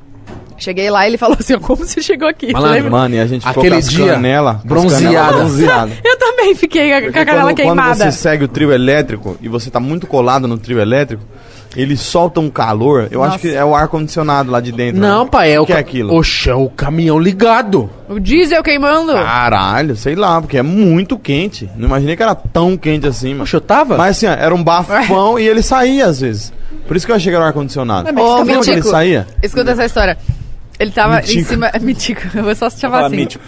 Cheguei 0.58 0.90
lá 0.90 1.06
e 1.06 1.10
ele 1.10 1.18
falou 1.18 1.36
assim, 1.38 1.58
como 1.58 1.86
você 1.86 2.02
chegou 2.02 2.28
aqui? 2.28 2.52
Malandro? 2.52 2.90
Mano, 2.90 3.14
e 3.14 3.20
a 3.20 3.26
gente 3.26 3.46
ficou 3.46 3.62
Aquele 3.62 3.80
dia, 3.80 4.12
canela, 4.14 4.60
bronzeada. 4.64 5.32
bronzeada. 5.36 5.92
Eu 6.04 6.18
também 6.18 6.54
fiquei 6.54 6.90
com 6.90 6.96
a 7.08 7.12
canela 7.12 7.42
quando, 7.42 7.44
quando 7.44 7.56
queimada. 7.56 7.94
você 8.10 8.12
segue 8.12 8.44
o 8.44 8.48
trio 8.48 8.72
elétrico 8.72 9.36
e 9.40 9.48
você 9.48 9.70
tá 9.70 9.78
muito 9.80 10.06
colado 10.06 10.46
no 10.48 10.58
trio 10.58 10.80
elétrico, 10.80 11.22
ele 11.76 11.96
solta 11.96 12.40
um 12.40 12.50
calor. 12.50 13.08
Eu 13.10 13.20
Nossa. 13.20 13.32
acho 13.34 13.38
que 13.40 13.54
é 13.54 13.64
o 13.64 13.74
ar-condicionado 13.74 14.50
lá 14.50 14.60
de 14.60 14.72
dentro. 14.72 15.00
Não, 15.00 15.24
né? 15.24 15.30
pai, 15.30 15.52
é 15.52 15.60
o, 15.60 15.66
que 15.66 15.72
é 15.72 15.78
aquilo? 15.78 16.14
Oxe, 16.14 16.50
é 16.50 16.54
o 16.54 16.68
caminhão 16.68 17.18
ligado. 17.18 17.88
O 18.08 18.18
diesel 18.18 18.62
queimando. 18.62 19.12
Caralho, 19.12 19.94
sei 19.94 20.14
lá, 20.14 20.40
porque 20.40 20.58
é 20.58 20.62
muito 20.62 21.18
quente. 21.18 21.70
Não 21.76 21.86
imaginei 21.86 22.16
que 22.16 22.22
era 22.22 22.34
tão 22.34 22.76
quente 22.76 23.06
assim, 23.06 23.30
mano. 23.30 23.42
Oxe, 23.44 23.54
eu 23.54 23.60
tava? 23.60 23.96
Mas 23.96 24.16
assim, 24.16 24.26
ó, 24.26 24.30
era 24.32 24.54
um 24.54 24.62
bafão 24.62 25.38
e 25.40 25.46
ele 25.46 25.62
saía 25.62 26.06
às 26.06 26.20
vezes. 26.20 26.52
Por 26.86 26.96
isso 26.96 27.04
que 27.04 27.12
eu 27.12 27.16
achei 27.16 27.30
que 27.30 27.36
era 27.36 27.44
o 27.44 27.46
ar-condicionado. 27.46 28.08
Ô, 28.18 28.38
Lembra 28.38 28.60
que 28.60 28.70
ele 28.70 28.82
saía? 28.82 29.26
escuta 29.42 29.72
essa 29.72 29.84
história. 29.84 30.16
Ele 30.78 30.90
tava 30.90 31.18
em 31.18 31.22
Mitico. 31.22 31.48
cima... 31.48 31.70
Mitico, 31.80 32.22
eu 32.36 32.44
vou 32.44 32.54
só 32.54 32.70
te 32.70 32.78
chamar 32.80 33.06
assim. 33.06 33.16
Mítico. 33.16 33.44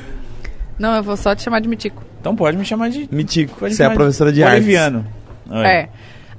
Não, 0.78 0.96
eu 0.96 1.02
vou 1.02 1.16
só 1.16 1.34
te 1.34 1.42
chamar 1.42 1.60
de 1.60 1.68
Mitico. 1.68 2.02
Então 2.20 2.34
pode 2.34 2.56
me 2.56 2.64
chamar 2.64 2.90
de. 2.90 3.08
Mitico, 3.10 3.56
pode 3.58 3.74
você 3.74 3.82
é 3.82 3.86
a 3.86 3.90
professora 3.90 4.32
de 4.32 4.42
artes. 4.42 4.60
Boliviano. 4.60 5.06
Oi. 5.50 5.66
É. 5.66 5.88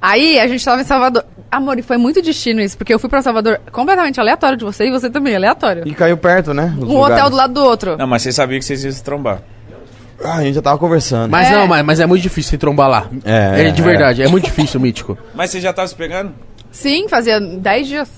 Aí 0.00 0.38
a 0.40 0.48
gente 0.48 0.64
tava 0.64 0.80
em 0.82 0.84
Salvador. 0.84 1.24
Amor, 1.50 1.78
e 1.78 1.82
foi 1.82 1.96
muito 1.96 2.20
destino 2.22 2.60
isso, 2.60 2.76
porque 2.76 2.92
eu 2.92 2.98
fui 2.98 3.08
pra 3.08 3.22
Salvador 3.22 3.60
completamente 3.70 4.18
aleatório 4.18 4.56
de 4.56 4.64
você 4.64 4.86
e 4.86 4.90
você 4.90 5.08
também, 5.10 5.36
aleatório. 5.36 5.86
E 5.86 5.94
caiu 5.94 6.16
perto, 6.16 6.52
né? 6.52 6.74
Um 6.78 6.96
hotel 6.96 7.02
lugares. 7.02 7.30
do 7.30 7.36
lado 7.36 7.54
do 7.54 7.62
outro. 7.62 7.96
Não, 7.96 8.06
mas 8.06 8.22
vocês 8.22 8.34
sabiam 8.34 8.58
que 8.58 8.64
vocês 8.64 8.82
iam 8.84 8.92
se 8.92 9.04
trombar. 9.04 9.42
Ah, 10.24 10.36
a 10.38 10.42
gente 10.42 10.54
já 10.54 10.62
tava 10.62 10.78
conversando. 10.78 11.30
Mas 11.30 11.48
É. 11.48 11.52
não, 11.52 11.66
mas, 11.66 11.84
mas 11.84 12.00
é 12.00 12.06
muito 12.06 12.22
difícil 12.22 12.50
se 12.50 12.58
trombar 12.58 12.88
lá. 12.88 13.06
É, 13.24 13.68
É, 13.68 13.70
de 13.70 13.80
é. 13.80 13.84
verdade, 13.84 14.22
é, 14.22 14.28
muito 14.28 14.44
difícil, 14.44 14.80
Mítico. 14.80 15.16
Mas 15.34 15.50
você 15.50 15.60
já 15.60 15.72
tava 15.72 15.86
se 15.88 15.94
pegando? 15.94 16.32
Sim, 16.70 17.06
fazia 17.08 17.38
10 17.40 17.86
dias. 17.86 18.10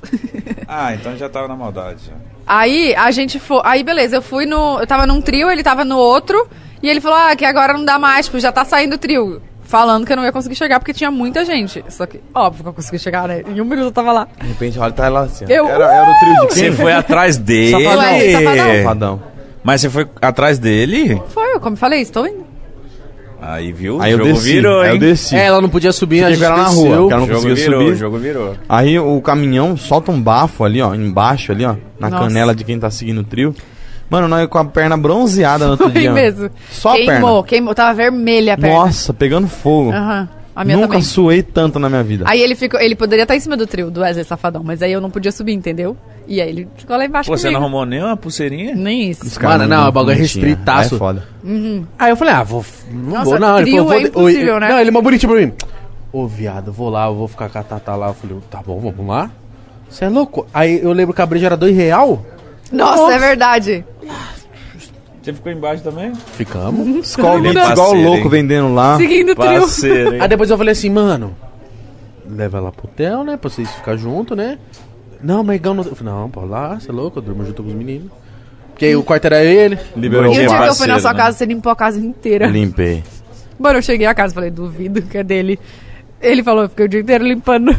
Ah, 0.68 0.94
então 0.94 1.16
já 1.16 1.28
tava 1.28 1.48
na 1.48 1.56
maldade. 1.56 1.98
Já. 2.06 2.12
Aí 2.46 2.94
a 2.96 3.10
gente 3.10 3.38
foi. 3.38 3.60
Aí 3.64 3.82
beleza, 3.82 4.16
eu 4.16 4.22
fui 4.22 4.46
no. 4.46 4.78
Eu 4.80 4.86
tava 4.86 5.06
num 5.06 5.20
trio, 5.20 5.50
ele 5.50 5.62
tava 5.62 5.84
no 5.84 5.96
outro. 5.96 6.48
E 6.82 6.88
ele 6.88 7.00
falou: 7.00 7.16
Ah, 7.18 7.34
que 7.36 7.44
agora 7.44 7.72
não 7.72 7.84
dá 7.84 7.98
mais, 7.98 8.26
tipo, 8.26 8.38
já 8.38 8.52
tá 8.52 8.64
saindo 8.64 8.94
o 8.94 8.98
trio. 8.98 9.40
Falando 9.66 10.04
que 10.06 10.12
eu 10.12 10.16
não 10.16 10.24
ia 10.24 10.30
conseguir 10.30 10.54
chegar 10.54 10.78
porque 10.78 10.92
tinha 10.92 11.10
muita 11.10 11.42
gente. 11.44 11.82
Só 11.88 12.04
que, 12.04 12.20
óbvio 12.34 12.62
que 12.64 12.68
eu 12.68 12.74
consegui 12.74 12.98
chegar, 12.98 13.26
né? 13.26 13.42
Em 13.48 13.60
um 13.62 13.64
minuto 13.64 13.86
eu 13.86 13.92
tava 13.92 14.12
lá. 14.12 14.28
De 14.38 14.46
repente, 14.46 14.78
olha, 14.78 14.92
tá 14.92 15.08
lá 15.08 15.22
assim. 15.22 15.46
Eu- 15.48 15.66
Era, 15.66 15.90
era 15.92 16.10
o 16.10 16.18
trio 16.20 16.34
de 16.48 16.54
Você 16.54 16.60
quem? 16.68 16.72
foi 16.72 16.92
atrás 16.92 17.36
dele. 17.38 17.70
Safadão, 17.70 18.20
safadão. 18.32 18.76
Safadão. 18.82 19.22
Mas 19.64 19.80
você 19.80 19.88
foi 19.88 20.06
atrás 20.20 20.58
dele? 20.58 21.20
Foi, 21.28 21.54
eu 21.54 21.60
como 21.60 21.76
falei, 21.76 22.02
estou 22.02 22.26
indo. 22.26 22.43
Aí 23.46 23.72
viu? 23.72 24.00
Aí 24.00 24.12
o 24.12 24.14
eu 24.14 24.18
jogo 24.18 24.32
desci. 24.32 24.52
virou, 24.52 24.80
aí 24.80 24.90
eu 24.90 24.98
desci. 24.98 25.36
É, 25.36 25.44
ela 25.46 25.60
não 25.60 25.68
podia 25.68 25.92
subir, 25.92 26.24
a 26.24 26.28
Fiquei 26.30 26.36
gente 26.36 26.46
com 26.46 26.52
ela 26.54 26.62
na 26.62 26.68
desceu. 26.70 26.82
rua, 26.84 26.94
ela 26.96 27.00
não 27.00 27.16
O 27.16 27.20
jogo 27.26 27.32
conseguia 27.42 27.54
virou, 27.56 27.80
subir. 27.80 27.92
o 27.92 27.96
jogo 27.96 28.18
virou. 28.18 28.54
Aí 28.68 28.98
o 28.98 29.20
caminhão 29.20 29.76
solta 29.76 30.10
um 30.10 30.20
bafo 30.20 30.64
ali, 30.64 30.80
ó, 30.80 30.94
embaixo 30.94 31.52
ali, 31.52 31.64
ó, 31.64 31.74
na 32.00 32.08
Nossa. 32.10 32.24
canela 32.24 32.54
de 32.54 32.64
quem 32.64 32.78
tá 32.78 32.90
seguindo 32.90 33.20
o 33.20 33.24
trio. 33.24 33.54
Mano, 34.08 34.28
nós 34.28 34.46
com 34.48 34.58
a 34.58 34.64
perna 34.64 34.96
bronzeada 34.96 35.64
no 35.64 35.72
outro 35.72 35.88
Foi 35.92 36.00
dia. 36.00 36.12
mesmo. 36.12 36.50
Só 36.70 36.90
a 36.90 36.94
queimou, 36.96 37.42
perna. 37.42 37.42
queimou. 37.48 37.74
Tava 37.74 37.94
vermelha 37.94 38.54
a 38.54 38.56
perna. 38.56 38.76
Nossa, 38.76 39.12
pegando 39.12 39.46
fogo. 39.48 39.90
Aham. 39.92 40.28
A 40.54 40.64
minha 40.64 40.76
Nunca 40.76 40.88
também. 40.88 41.02
suei 41.02 41.42
tanto 41.42 41.78
na 41.78 41.88
minha 41.88 42.02
vida. 42.02 42.24
Aí 42.28 42.40
ele 42.40 42.54
ficou, 42.54 42.80
ele 42.80 42.94
poderia 42.94 43.24
estar 43.24 43.34
em 43.34 43.40
cima 43.40 43.56
do 43.56 43.66
trio 43.66 43.90
do 43.90 44.00
Wesley 44.00 44.24
Safadão, 44.24 44.62
mas 44.62 44.82
aí 44.82 44.92
eu 44.92 45.00
não 45.00 45.10
podia 45.10 45.32
subir, 45.32 45.52
entendeu? 45.52 45.96
E 46.28 46.40
aí 46.40 46.48
ele 46.48 46.68
ficou 46.76 46.96
lá 46.96 47.04
embaixo 47.04 47.28
Pô, 47.30 47.36
você 47.36 47.50
não 47.50 47.60
arrumou 47.60 47.84
nem 47.84 48.00
uma 48.00 48.16
pulseirinha? 48.16 48.74
Nem 48.74 49.10
isso. 49.10 49.42
Mano, 49.42 49.66
não, 49.66 49.88
o 49.88 49.92
bagulho 49.92 50.12
é 50.12 50.14
tinha. 50.14 50.22
restritaço. 50.24 50.94
É 50.94 50.98
foda. 50.98 51.28
Aí 51.98 52.10
eu 52.10 52.16
falei, 52.16 52.34
ah, 52.34 52.42
vou. 52.44 52.64
Não 52.90 53.10
Nossa, 53.10 53.24
vou, 53.24 53.40
não. 53.40 53.58
Ele 53.58 53.70
falou, 53.72 53.92
é 53.92 53.98
vou. 53.98 54.06
impossível, 54.06 54.54
Oi, 54.54 54.60
né? 54.60 54.68
Não, 54.68 54.78
ele 54.78 54.88
é 54.88 54.92
mó 54.92 55.00
bonitinho 55.00 55.32
pra 55.32 55.40
mim. 55.44 55.52
Ô, 56.12 56.26
viado, 56.28 56.68
eu 56.68 56.72
vou 56.72 56.88
lá, 56.88 57.06
eu 57.06 57.14
vou 57.16 57.26
ficar 57.26 57.48
com 57.48 57.58
a 57.58 57.62
Tata 57.62 57.94
lá. 57.96 58.08
Eu 58.08 58.14
falei, 58.14 58.36
tá 58.48 58.62
bom, 58.64 58.78
vamos 58.78 59.06
lá. 59.08 59.30
Você 59.90 60.04
é 60.04 60.08
louco? 60.08 60.46
Aí 60.54 60.80
eu 60.82 60.92
lembro 60.92 61.12
que 61.14 61.20
a 61.20 61.26
breja 61.26 61.46
era 61.46 61.56
dois 61.56 61.76
real. 61.76 62.24
Nossa, 62.72 63.12
é 63.12 63.18
verdade. 63.18 63.84
Você 65.24 65.32
ficou 65.32 65.50
embaixo 65.50 65.82
também? 65.82 66.14
Ficamos. 66.14 67.16
É 67.18 67.40
Beats, 67.40 67.70
igual 67.70 67.94
louco 67.94 68.28
vendendo 68.28 68.74
lá. 68.74 68.98
Seguindo 68.98 69.32
o 69.32 69.34
trio. 69.34 69.60
Parceiro, 69.60 70.14
hein? 70.16 70.20
Aí 70.20 70.28
depois 70.28 70.50
eu 70.50 70.58
falei 70.58 70.72
assim, 70.72 70.90
mano, 70.90 71.34
leva 72.28 72.58
ela 72.58 72.70
pro 72.70 72.84
hotel, 72.86 73.24
né? 73.24 73.38
Pra 73.38 73.48
vocês 73.48 73.70
ficarem 73.70 73.98
juntos, 73.98 74.36
né? 74.36 74.58
Não, 75.22 75.42
mas 75.42 75.56
Igão 75.56 75.72
não. 75.72 75.82
Eu 75.82 75.96
falei, 75.96 76.12
não, 76.12 76.28
pô, 76.28 76.44
lá, 76.44 76.78
você 76.78 76.90
é 76.90 76.92
louco, 76.92 77.20
eu 77.20 77.22
durmo 77.22 77.42
junto 77.42 77.62
com 77.62 77.70
os 77.70 77.74
meninos. 77.74 78.10
Porque 78.68 78.84
aí 78.84 78.94
o 78.94 79.02
quarto 79.02 79.24
era 79.24 79.42
ele. 79.42 79.78
Liberou 79.96 80.26
E 80.26 80.28
o 80.28 80.32
dia 80.32 80.44
é 80.44 80.46
que 80.46 80.68
eu 80.68 80.74
fui 80.74 80.86
na 80.88 81.00
sua 81.00 81.12
né? 81.14 81.18
casa, 81.18 81.38
você 81.38 81.46
limpou 81.46 81.72
a 81.72 81.76
casa 81.76 81.98
inteira. 81.98 82.46
Limpei. 82.46 83.02
Mano, 83.58 83.78
eu 83.78 83.82
cheguei 83.82 84.06
a 84.06 84.14
casa 84.14 84.32
e 84.32 84.34
falei, 84.34 84.50
duvido 84.50 85.00
que 85.00 85.16
é 85.16 85.24
dele. 85.24 85.58
Ele 86.20 86.42
falou, 86.42 86.64
eu 86.64 86.68
fiquei 86.68 86.84
o 86.84 86.88
dia 86.88 87.00
inteiro 87.00 87.24
limpando. 87.24 87.74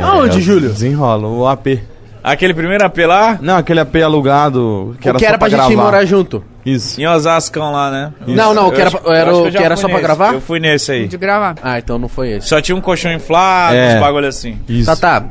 Aonde, 0.00 0.40
Júlio? 0.40 0.68
Desenrola, 0.70 1.26
o 1.26 1.48
AP. 1.48 1.80
Aquele 2.24 2.54
primeiro 2.54 2.82
AP 2.86 2.96
lá, 3.06 3.38
Não, 3.42 3.58
aquele 3.58 3.80
AP 3.80 3.96
alugado 4.02 4.96
que 4.98 5.06
o 5.06 5.10
era 5.10 5.18
que 5.18 5.24
só 5.24 5.28
era 5.28 5.38
pra, 5.38 5.48
gente 5.50 5.58
gravar. 5.58 5.82
morar 5.82 6.04
junto. 6.06 6.42
Isso. 6.64 6.98
em 6.98 7.06
Osascão 7.06 7.70
lá, 7.70 7.90
né? 7.90 8.14
Não, 8.26 8.54
não, 8.54 8.68
o 8.68 8.72
que 8.72 8.80
era, 8.80 8.88
acho- 8.88 8.98
pra- 8.98 9.14
era, 9.14 9.30
eu 9.30 9.36
acho 9.40 9.48
o 9.48 9.50
que 9.52 9.58
era 9.62 9.76
só 9.76 9.82
pra 9.82 9.96
nesse. 9.96 10.02
gravar? 10.06 10.32
Eu 10.32 10.40
fui 10.40 10.58
nesse 10.58 10.90
aí. 10.90 11.06
De 11.06 11.18
gravar. 11.18 11.56
Ah, 11.62 11.78
então 11.78 11.98
não 11.98 12.08
foi 12.08 12.30
esse. 12.30 12.48
Só 12.48 12.58
tinha 12.62 12.74
um 12.74 12.80
colchão 12.80 13.12
inflado, 13.12 13.76
É. 13.76 13.96
uns 13.96 14.00
bagulho 14.00 14.26
assim. 14.26 14.58
Isso. 14.66 14.86
Tá, 14.86 15.20
tá. 15.20 15.26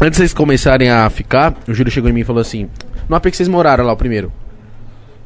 Antes 0.00 0.12
de 0.12 0.16
vocês 0.18 0.32
começarem 0.32 0.88
a 0.88 1.10
ficar, 1.10 1.54
o 1.66 1.74
Júlio 1.74 1.90
chegou 1.90 2.08
em 2.08 2.12
mim 2.12 2.20
e 2.20 2.24
falou 2.24 2.40
assim: 2.40 2.70
No 3.08 3.16
AP 3.16 3.24
que 3.32 3.36
vocês 3.36 3.48
moraram 3.48 3.84
lá 3.84 3.92
o 3.92 3.96
primeiro. 3.96 4.32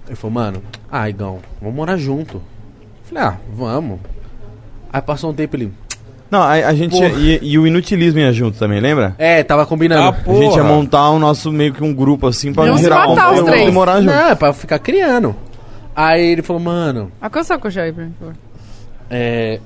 Ele 0.07 0.17
falou, 0.17 0.33
mano, 0.33 0.63
ah, 0.91 1.09
Igão, 1.11 1.41
vamos 1.61 1.77
morar 1.77 1.99
junto. 1.99 2.37
Eu 2.39 2.43
falei, 3.05 3.23
ah, 3.25 3.37
vamos. 3.53 4.01
Aí 4.91 5.03
passou 5.03 5.31
um 5.31 5.35
tempo 5.35 5.57
ele. 5.57 5.71
Não, 6.33 6.43
a, 6.43 6.53
a 6.53 6.75
gente 6.75 6.93
Porra. 6.93 7.09
ia, 7.11 7.39
e, 7.43 7.51
e 7.53 7.59
o 7.59 7.67
inutilismo 7.67 8.19
ia 8.19 8.33
junto 8.33 8.59
também, 8.59 8.81
lembra? 8.81 9.15
É, 9.19 9.43
tava 9.43 9.67
combinando. 9.67 10.03
Ah, 10.03 10.31
A 10.31 10.35
gente 10.35 10.57
ia 10.57 10.65
montar 10.65 11.11
o 11.11 11.19
nosso 11.19 11.53
meio 11.53 11.75
que 11.75 11.85
um 11.85 11.93
grupo 11.95 12.27
assim 12.27 12.55
pra 12.55 12.75
gerar 12.79 13.05
conteúdo 13.07 13.45
três. 13.45 13.69
e 13.69 13.71
morar 13.71 14.01
junto. 14.01 14.15
Não, 14.15 14.29
é 14.31 14.35
pra 14.35 14.51
ficar 14.55 14.79
criando. 14.79 15.37
Aí 15.95 16.25
ele 16.33 16.41
falou, 16.41 16.63
mano, 16.63 17.13
Alcança 17.21 17.55
o 17.55 17.59
colchão 17.61 17.83
aí 17.83 17.93
pra 17.93 18.05
mim, 18.05 18.13
por 18.13 18.29
favor. 18.29 18.37
é. 19.11 19.61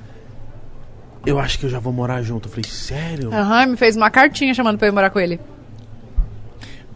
Eu 1.25 1.39
acho 1.39 1.57
que 1.57 1.65
eu 1.65 1.69
já 1.69 1.79
vou 1.79 1.93
morar 1.93 2.21
junto. 2.21 2.47
Eu 2.47 2.51
falei, 2.51 2.65
sério? 2.69 3.33
Aham, 3.33 3.67
me 3.67 3.77
fez 3.77 3.95
uma 3.95 4.09
cartinha 4.09 4.53
chamando 4.53 4.77
pra 4.77 4.87
eu 4.87 4.91
ir 4.91 4.93
morar 4.93 5.09
com 5.09 5.19
ele. 5.21 5.39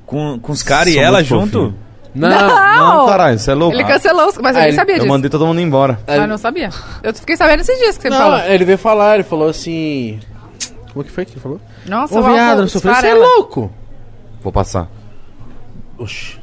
Com, 0.06 0.38
com 0.40 0.52
os 0.52 0.62
caras 0.64 0.94
e 0.94 1.00
ela 1.00 1.24
junto? 1.24 1.52
fofinho. 1.52 1.76
Não. 2.14 2.30
Não, 2.30 3.08
caralho, 3.08 3.40
você 3.40 3.52
é 3.52 3.54
louco. 3.54 3.76
Ele 3.76 3.84
cancelou, 3.86 4.28
os- 4.28 4.38
mas 4.38 4.54
eu 4.56 4.60
Ah, 4.60 4.64
nem 4.64 4.68
ele- 4.70 4.76
sabia 4.76 4.96
Eu 4.96 5.00
disso. 5.00 5.10
mandei 5.10 5.30
todo 5.30 5.46
mundo 5.46 5.62
embora. 5.62 6.00
Mas 6.08 6.28
não 6.30 6.38
sabia. 6.38 6.70
Eu 7.02 7.14
fiquei 7.14 7.38
sabendo 7.38 7.62
esses 7.62 7.78
dias 7.80 7.96
que 7.98 8.04
você 8.04 8.10
me 8.10 8.16
Não, 8.16 8.22
falou. 8.32 8.40
ele 8.46 8.66
veio 8.66 8.78
falar, 8.78 9.16
ele 9.16 9.24
falou 9.24 9.48
assim. 9.50 10.20
Como 10.92 11.06
que 11.06 11.12
foi 11.12 11.24
que 11.26 11.32
ele 11.34 11.40
falou? 11.40 11.60
Nossa, 11.86 12.14
Ô, 12.14 12.20
o 12.20 12.24
viado, 12.24 12.38
álcool 12.50 12.62
não 12.62 12.68
sofreu. 12.68 12.94
Você 12.94 13.00
é 13.08 13.10
esfarela. 13.12 13.26
louco? 13.38 13.72
Vou 14.44 14.52
passar. 14.52 14.88
Oxi. 15.98 16.38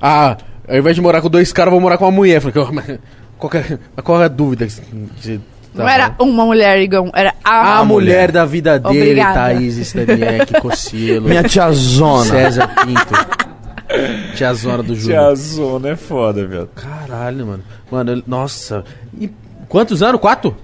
Ah, 0.00 0.36
ao 0.68 0.76
invés 0.76 0.94
de 0.94 1.02
morar 1.02 1.20
com 1.20 1.28
dois 1.28 1.52
caras, 1.52 1.68
eu 1.68 1.72
vou 1.72 1.80
morar 1.80 1.98
com 1.98 2.04
uma 2.04 2.12
mulher. 2.12 2.40
Falei, 2.40 2.54
"Mas 2.72 2.98
qual, 3.36 3.50
que 3.50 3.56
é, 3.56 3.78
qual 4.02 4.22
é 4.22 4.26
a 4.26 4.28
dúvida 4.28 4.66
que 4.66 4.72
você 4.72 5.40
Não 5.74 5.88
era 5.88 6.14
uma 6.18 6.44
mulher, 6.44 6.78
Igão, 6.80 7.10
era 7.14 7.34
a, 7.44 7.78
A 7.78 7.84
mulher 7.84 8.30
da 8.32 8.44
vida 8.44 8.78
dele, 8.78 8.98
Obrigada. 9.10 9.34
Thaís 9.54 9.76
Staniek, 9.78 10.60
Cocielo, 10.60 11.28
Minha 11.28 11.42
tiazona. 11.42 12.24
César 12.24 12.68
Pinto. 12.84 13.47
Tiazona 14.34 14.82
do 14.82 14.94
Júnior. 14.94 15.20
Tiazona 15.20 15.88
é 15.90 15.96
foda, 15.96 16.46
velho. 16.46 16.68
Caralho, 16.74 17.46
mano. 17.46 17.62
Mano, 17.90 18.12
ele- 18.12 18.24
nossa. 18.26 18.84
E 19.18 19.30
quantos 19.68 20.02
anos? 20.02 20.20
Quatro? 20.20 20.54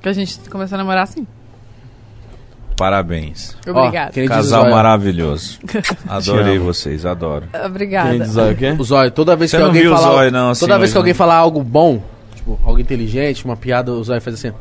Que 0.00 0.08
a 0.08 0.12
gente 0.12 0.38
começou 0.50 0.74
a 0.74 0.78
namorar 0.78 1.04
assim. 1.04 1.26
Parabéns. 2.76 3.56
Obrigada. 3.66 4.12
Ó, 4.16 4.20
o 4.24 4.28
Casal 4.28 4.70
maravilhoso. 4.70 5.60
Adorei 6.08 6.58
vocês, 6.58 7.06
adoro. 7.06 7.46
Obrigada. 7.64 8.10
Quem 8.10 8.20
diz 8.20 8.36
o 8.36 8.54
quê? 8.56 8.74
O 8.76 8.82
Zóio, 8.82 9.10
toda 9.10 9.36
vez 9.36 9.50
Você 9.50 9.58
que 9.58 9.62
alguém 9.62 9.86
o 9.86 9.94
falar. 9.94 10.10
Zóio, 10.12 10.32
não, 10.32 10.50
assim, 10.50 10.60
toda 10.60 10.78
vez 10.78 10.90
que 10.90 10.98
alguém 10.98 11.14
falar 11.14 11.36
algo 11.36 11.62
bom, 11.62 12.02
tipo, 12.34 12.58
algo 12.64 12.80
inteligente, 12.80 13.44
uma 13.44 13.56
piada, 13.56 13.92
o 13.92 14.02
Zóio 14.02 14.20
faz 14.20 14.34
assim. 14.34 14.52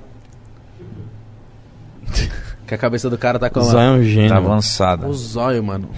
que 2.67 2.75
a 2.75 2.77
cabeça 2.77 3.09
do 3.09 3.17
cara 3.17 3.39
tá 3.39 3.49
com. 3.49 3.61
Zóio 3.61 3.79
é 3.83 3.91
um 3.91 4.03
gênio. 4.03 4.29
Tá 4.29 4.37
avançada. 4.37 5.07
O 5.07 5.13
Zóio, 5.13 5.63
mano. 5.63 5.89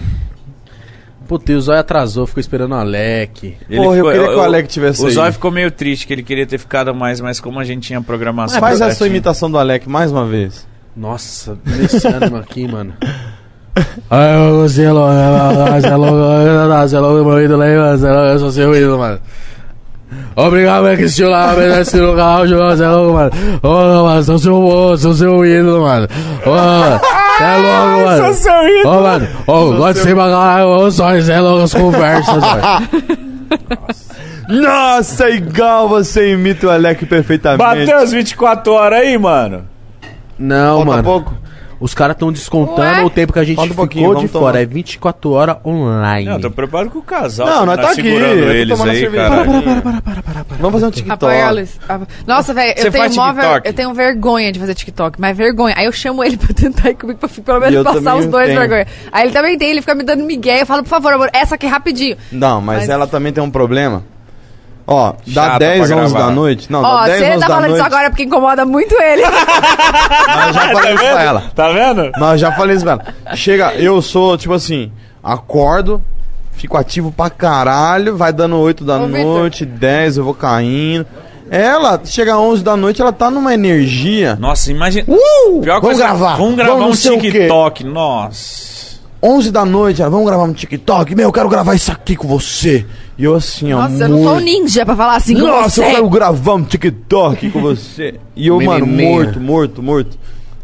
Puta, 1.26 1.52
e 1.52 1.54
o 1.54 1.60
Zóio 1.60 1.80
atrasou, 1.80 2.26
ficou 2.26 2.40
esperando 2.40 2.72
o 2.72 2.74
Alec. 2.74 3.56
Ele 3.68 3.80
Porra, 3.80 3.96
eu 3.96 4.04
queria 4.04 4.28
que 4.28 4.34
o 4.34 4.40
Alec 4.40 4.68
tivesse 4.68 5.02
O 5.02 5.06
aí. 5.06 5.12
Zóio 5.12 5.32
ficou 5.32 5.50
meio 5.50 5.70
triste, 5.70 6.06
que 6.06 6.12
ele 6.12 6.22
queria 6.22 6.46
ter 6.46 6.58
ficado 6.58 6.94
mais, 6.94 7.20
mas 7.20 7.40
como 7.40 7.58
a 7.58 7.64
gente 7.64 7.86
tinha 7.86 8.00
programação. 8.00 8.60
Faz 8.60 8.80
a 8.80 8.94
sua 8.94 9.06
imitação 9.06 9.50
do 9.50 9.58
Alec 9.58 9.88
mais 9.88 10.12
uma 10.12 10.26
vez. 10.26 10.66
Nossa, 10.96 11.58
nesse 11.64 12.06
ano 12.06 12.36
aqui, 12.36 12.68
mano. 12.68 12.94
Ai, 14.08 14.36
o 14.38 14.68
Zelo, 14.68 15.00
Zelo, 15.80 16.86
Zelo, 16.86 17.24
meu 17.24 17.44
ídolo 17.44 17.62
aí. 17.62 17.96
Zelo, 17.96 18.18
eu 18.18 18.38
sou 18.38 18.50
seu 18.52 18.74
ídolo, 18.74 18.98
mano. 18.98 19.20
Obrigado, 20.36 20.82
meu 20.84 20.96
Cristiano, 20.96 21.30
lá, 21.30 21.80
esse 21.80 21.98
lugar, 21.98 22.46
jogou 22.46 22.74
Zelo, 22.76 23.12
mano. 23.12 23.30
Ô, 23.62 24.04
mano, 24.04 24.22
sou 24.24 24.38
seu, 24.38 24.96
sou 24.98 25.14
seu 25.14 25.46
ídolo, 25.46 25.82
mano. 25.82 26.08
Ô, 26.44 26.50
mano, 26.50 27.00
é 27.40 27.56
louco, 27.56 28.04
mano. 28.04 28.24
Sou 28.24 28.34
seu 28.34 28.68
ídolo. 28.80 28.96
Ô, 28.96 29.02
mano, 29.02 29.28
ô, 29.46 29.72
gosto 29.76 29.94
de 29.94 30.00
ser 30.00 30.16
caralho, 30.16 30.66
ô, 30.66 30.90
só 30.90 31.20
Zelo, 31.20 31.62
as 31.62 31.72
conversas, 31.72 32.36
mano. 32.36 32.88
Nossa, 34.48 35.30
igual 35.30 35.88
você 35.88 36.32
imita 36.32 36.66
o 36.66 36.70
Alec 36.70 37.06
perfeitamente. 37.06 37.58
Bateu 37.62 37.98
as 37.98 38.12
24 38.12 38.72
horas 38.72 39.00
aí, 39.00 39.16
mano. 39.16 39.64
Não, 40.38 40.78
Falta 40.78 40.90
mano. 40.90 41.02
pouco? 41.04 41.43
Os 41.84 41.92
caras 41.92 42.14
estão 42.16 42.32
descontando 42.32 42.80
Ué? 43.00 43.04
o 43.04 43.10
tempo 43.10 43.30
que 43.30 43.38
a 43.38 43.44
gente 43.44 43.56
Falta 43.56 43.72
um 43.72 43.86
ficou 43.86 44.14
de 44.14 44.26
fora. 44.26 44.52
tomar. 44.54 44.62
É 44.62 44.64
24 44.64 45.30
horas 45.32 45.56
online. 45.66 46.30
Não, 46.30 46.40
tô 46.40 46.50
preparado 46.50 46.88
com 46.88 46.98
o 46.98 47.02
casal. 47.02 47.46
Não, 47.46 47.60
que 47.60 47.66
nós 47.66 47.76
tá 47.76 47.90
aqui. 47.90 48.02
segurando 48.02 48.38
eu 48.38 48.44
tô 48.46 48.50
eles 48.52 48.78
tomando 48.78 48.90
aí, 48.90 49.00
cerveja. 49.00 49.28
cara. 49.28 49.44
Vamos 50.58 50.72
fazer 50.72 50.86
um 50.86 50.90
TikTok. 50.90 51.12
Apoia-los. 51.24 51.78
Nossa, 52.26 52.54
velho, 52.54 52.74
eu 52.78 52.90
tenho 52.90 53.14
mó 53.14 53.32
ver- 53.34 53.62
eu 53.66 53.72
tenho 53.74 53.92
vergonha 53.92 54.50
de 54.50 54.58
fazer 54.58 54.74
TikTok, 54.74 55.20
mas 55.20 55.36
vergonha. 55.36 55.74
Aí 55.76 55.84
eu 55.84 55.92
chamo 55.92 56.24
ele 56.24 56.38
pra 56.40 56.54
tentar 56.54 56.88
ir 56.88 56.94
comigo 56.94 57.18
pra 57.18 57.28
pelo 57.28 57.60
menos 57.60 57.74
eu 57.74 57.84
passar 57.84 58.16
os 58.16 58.26
dois 58.26 58.46
tenho. 58.46 58.58
vergonha. 58.60 58.86
Aí 59.12 59.24
ele 59.26 59.32
também 59.34 59.58
tem, 59.58 59.70
ele 59.70 59.80
fica 59.82 59.94
me 59.94 60.02
dando 60.04 60.24
migué. 60.24 60.62
Eu 60.62 60.66
falo, 60.66 60.82
por 60.82 60.88
favor, 60.88 61.12
amor, 61.12 61.28
essa 61.34 61.54
aqui 61.56 61.66
rapidinho. 61.66 62.16
Não, 62.32 62.62
mas, 62.62 62.78
Mas- 62.80 62.88
ela 62.88 63.06
também 63.06 63.30
tem 63.30 63.44
um 63.44 63.50
problema. 63.50 64.02
Ó, 64.86 65.14
dá 65.26 65.42
Chata 65.44 65.58
10, 65.60 65.88
pra 65.88 65.96
11 66.02 66.12
gravar. 66.12 66.26
da 66.28 66.34
noite. 66.34 66.70
Não, 66.72 66.80
Ó, 66.82 66.82
dá 66.82 67.02
se 67.04 67.08
10, 67.10 67.22
ele 67.22 67.30
11 67.30 67.40
tá 67.40 67.46
da 67.46 67.54
falando 67.54 67.68
noite. 67.70 67.76
isso 67.78 67.86
agora 67.86 68.06
é 68.06 68.10
porque 68.10 68.22
incomoda 68.24 68.64
muito 68.66 68.94
ele. 69.00 69.22
Mas 70.26 70.46
eu 70.48 70.52
já 70.52 70.72
falei 70.72 70.94
isso 70.94 71.04
pra 71.04 71.22
ela. 71.22 71.42
Tá 71.54 71.68
vendo? 71.72 72.12
Mas 72.18 72.30
eu 72.32 72.38
já 72.38 72.52
falei 72.52 72.76
isso 72.76 72.84
pra 72.84 72.92
ela. 72.92 73.36
Chega, 73.36 73.74
eu 73.74 74.02
sou, 74.02 74.36
tipo 74.36 74.52
assim, 74.52 74.92
acordo, 75.22 76.02
fico 76.52 76.76
ativo 76.76 77.10
pra 77.10 77.30
caralho, 77.30 78.16
vai 78.16 78.32
dando 78.32 78.56
8 78.58 78.84
da 78.84 78.98
Ô, 79.00 79.06
Vitor. 79.06 79.24
noite, 79.38 79.64
10, 79.64 80.18
eu 80.18 80.24
vou 80.24 80.34
caindo. 80.34 81.06
Ela, 81.50 82.00
chega 82.04 82.38
11 82.38 82.62
da 82.64 82.76
noite, 82.76 83.00
ela 83.02 83.12
tá 83.12 83.30
numa 83.30 83.52
energia. 83.54 84.36
Nossa, 84.40 84.70
imagina. 84.70 85.04
Uh! 85.08 85.60
Pior 85.60 85.74
vamos 85.80 85.80
coisa- 85.80 86.04
gravar. 86.04 86.36
Vamos 86.36 86.56
gravar 86.56 86.78
não 86.78 86.88
um 86.90 86.94
sei 86.94 87.12
o 87.16 87.20
quê. 87.20 87.30
TikTok. 87.30 87.84
Nossa. 87.84 88.93
11 89.26 89.50
da 89.50 89.64
noite, 89.64 90.02
ela, 90.02 90.10
vamos 90.10 90.26
gravar 90.26 90.42
um 90.44 90.52
TikTok. 90.52 91.14
Meu, 91.14 91.28
eu 91.28 91.32
quero 91.32 91.48
gravar 91.48 91.74
isso 91.74 91.90
aqui 91.90 92.14
com 92.14 92.28
você. 92.28 92.84
E 93.16 93.24
eu 93.24 93.34
assim, 93.34 93.72
ó. 93.72 93.88
Nossa, 93.88 94.04
eu 94.04 94.08
não 94.10 94.22
sou 94.22 94.34
um 94.34 94.40
ninja 94.40 94.84
pra 94.84 94.94
falar 94.94 95.16
assim 95.16 95.34
com 95.34 95.46
Nossa, 95.46 95.70
você. 95.70 95.84
eu 95.84 95.90
quero 95.92 96.08
gravar 96.10 96.54
um 96.54 96.62
TikTok 96.62 97.50
com 97.50 97.60
você. 97.62 98.20
E 98.36 98.48
eu, 98.48 98.60
mano, 98.60 98.86
morto, 98.86 99.40
morto, 99.40 99.82
morto. 99.82 100.18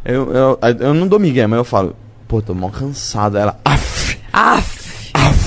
Eu, 0.05 0.31
eu, 0.33 0.59
eu 0.81 0.93
não 0.94 1.09
dou 1.09 1.19
migué, 1.19 1.47
mas 1.47 1.57
eu 1.59 1.65
falo, 1.65 1.97
pô, 2.28 2.43
tô 2.43 2.53
mal 2.55 2.71
cansado. 2.71 3.39
Ela, 3.39 3.59
af. 3.65 4.19
Aff, 4.33 4.78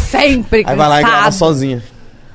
sempre 0.10 0.63
Aí 0.65 0.76
vai 0.76 0.90
lá 0.90 0.99
e 0.99 1.03
grava 1.03 1.17
cansado. 1.26 1.33
sozinha. 1.40 1.83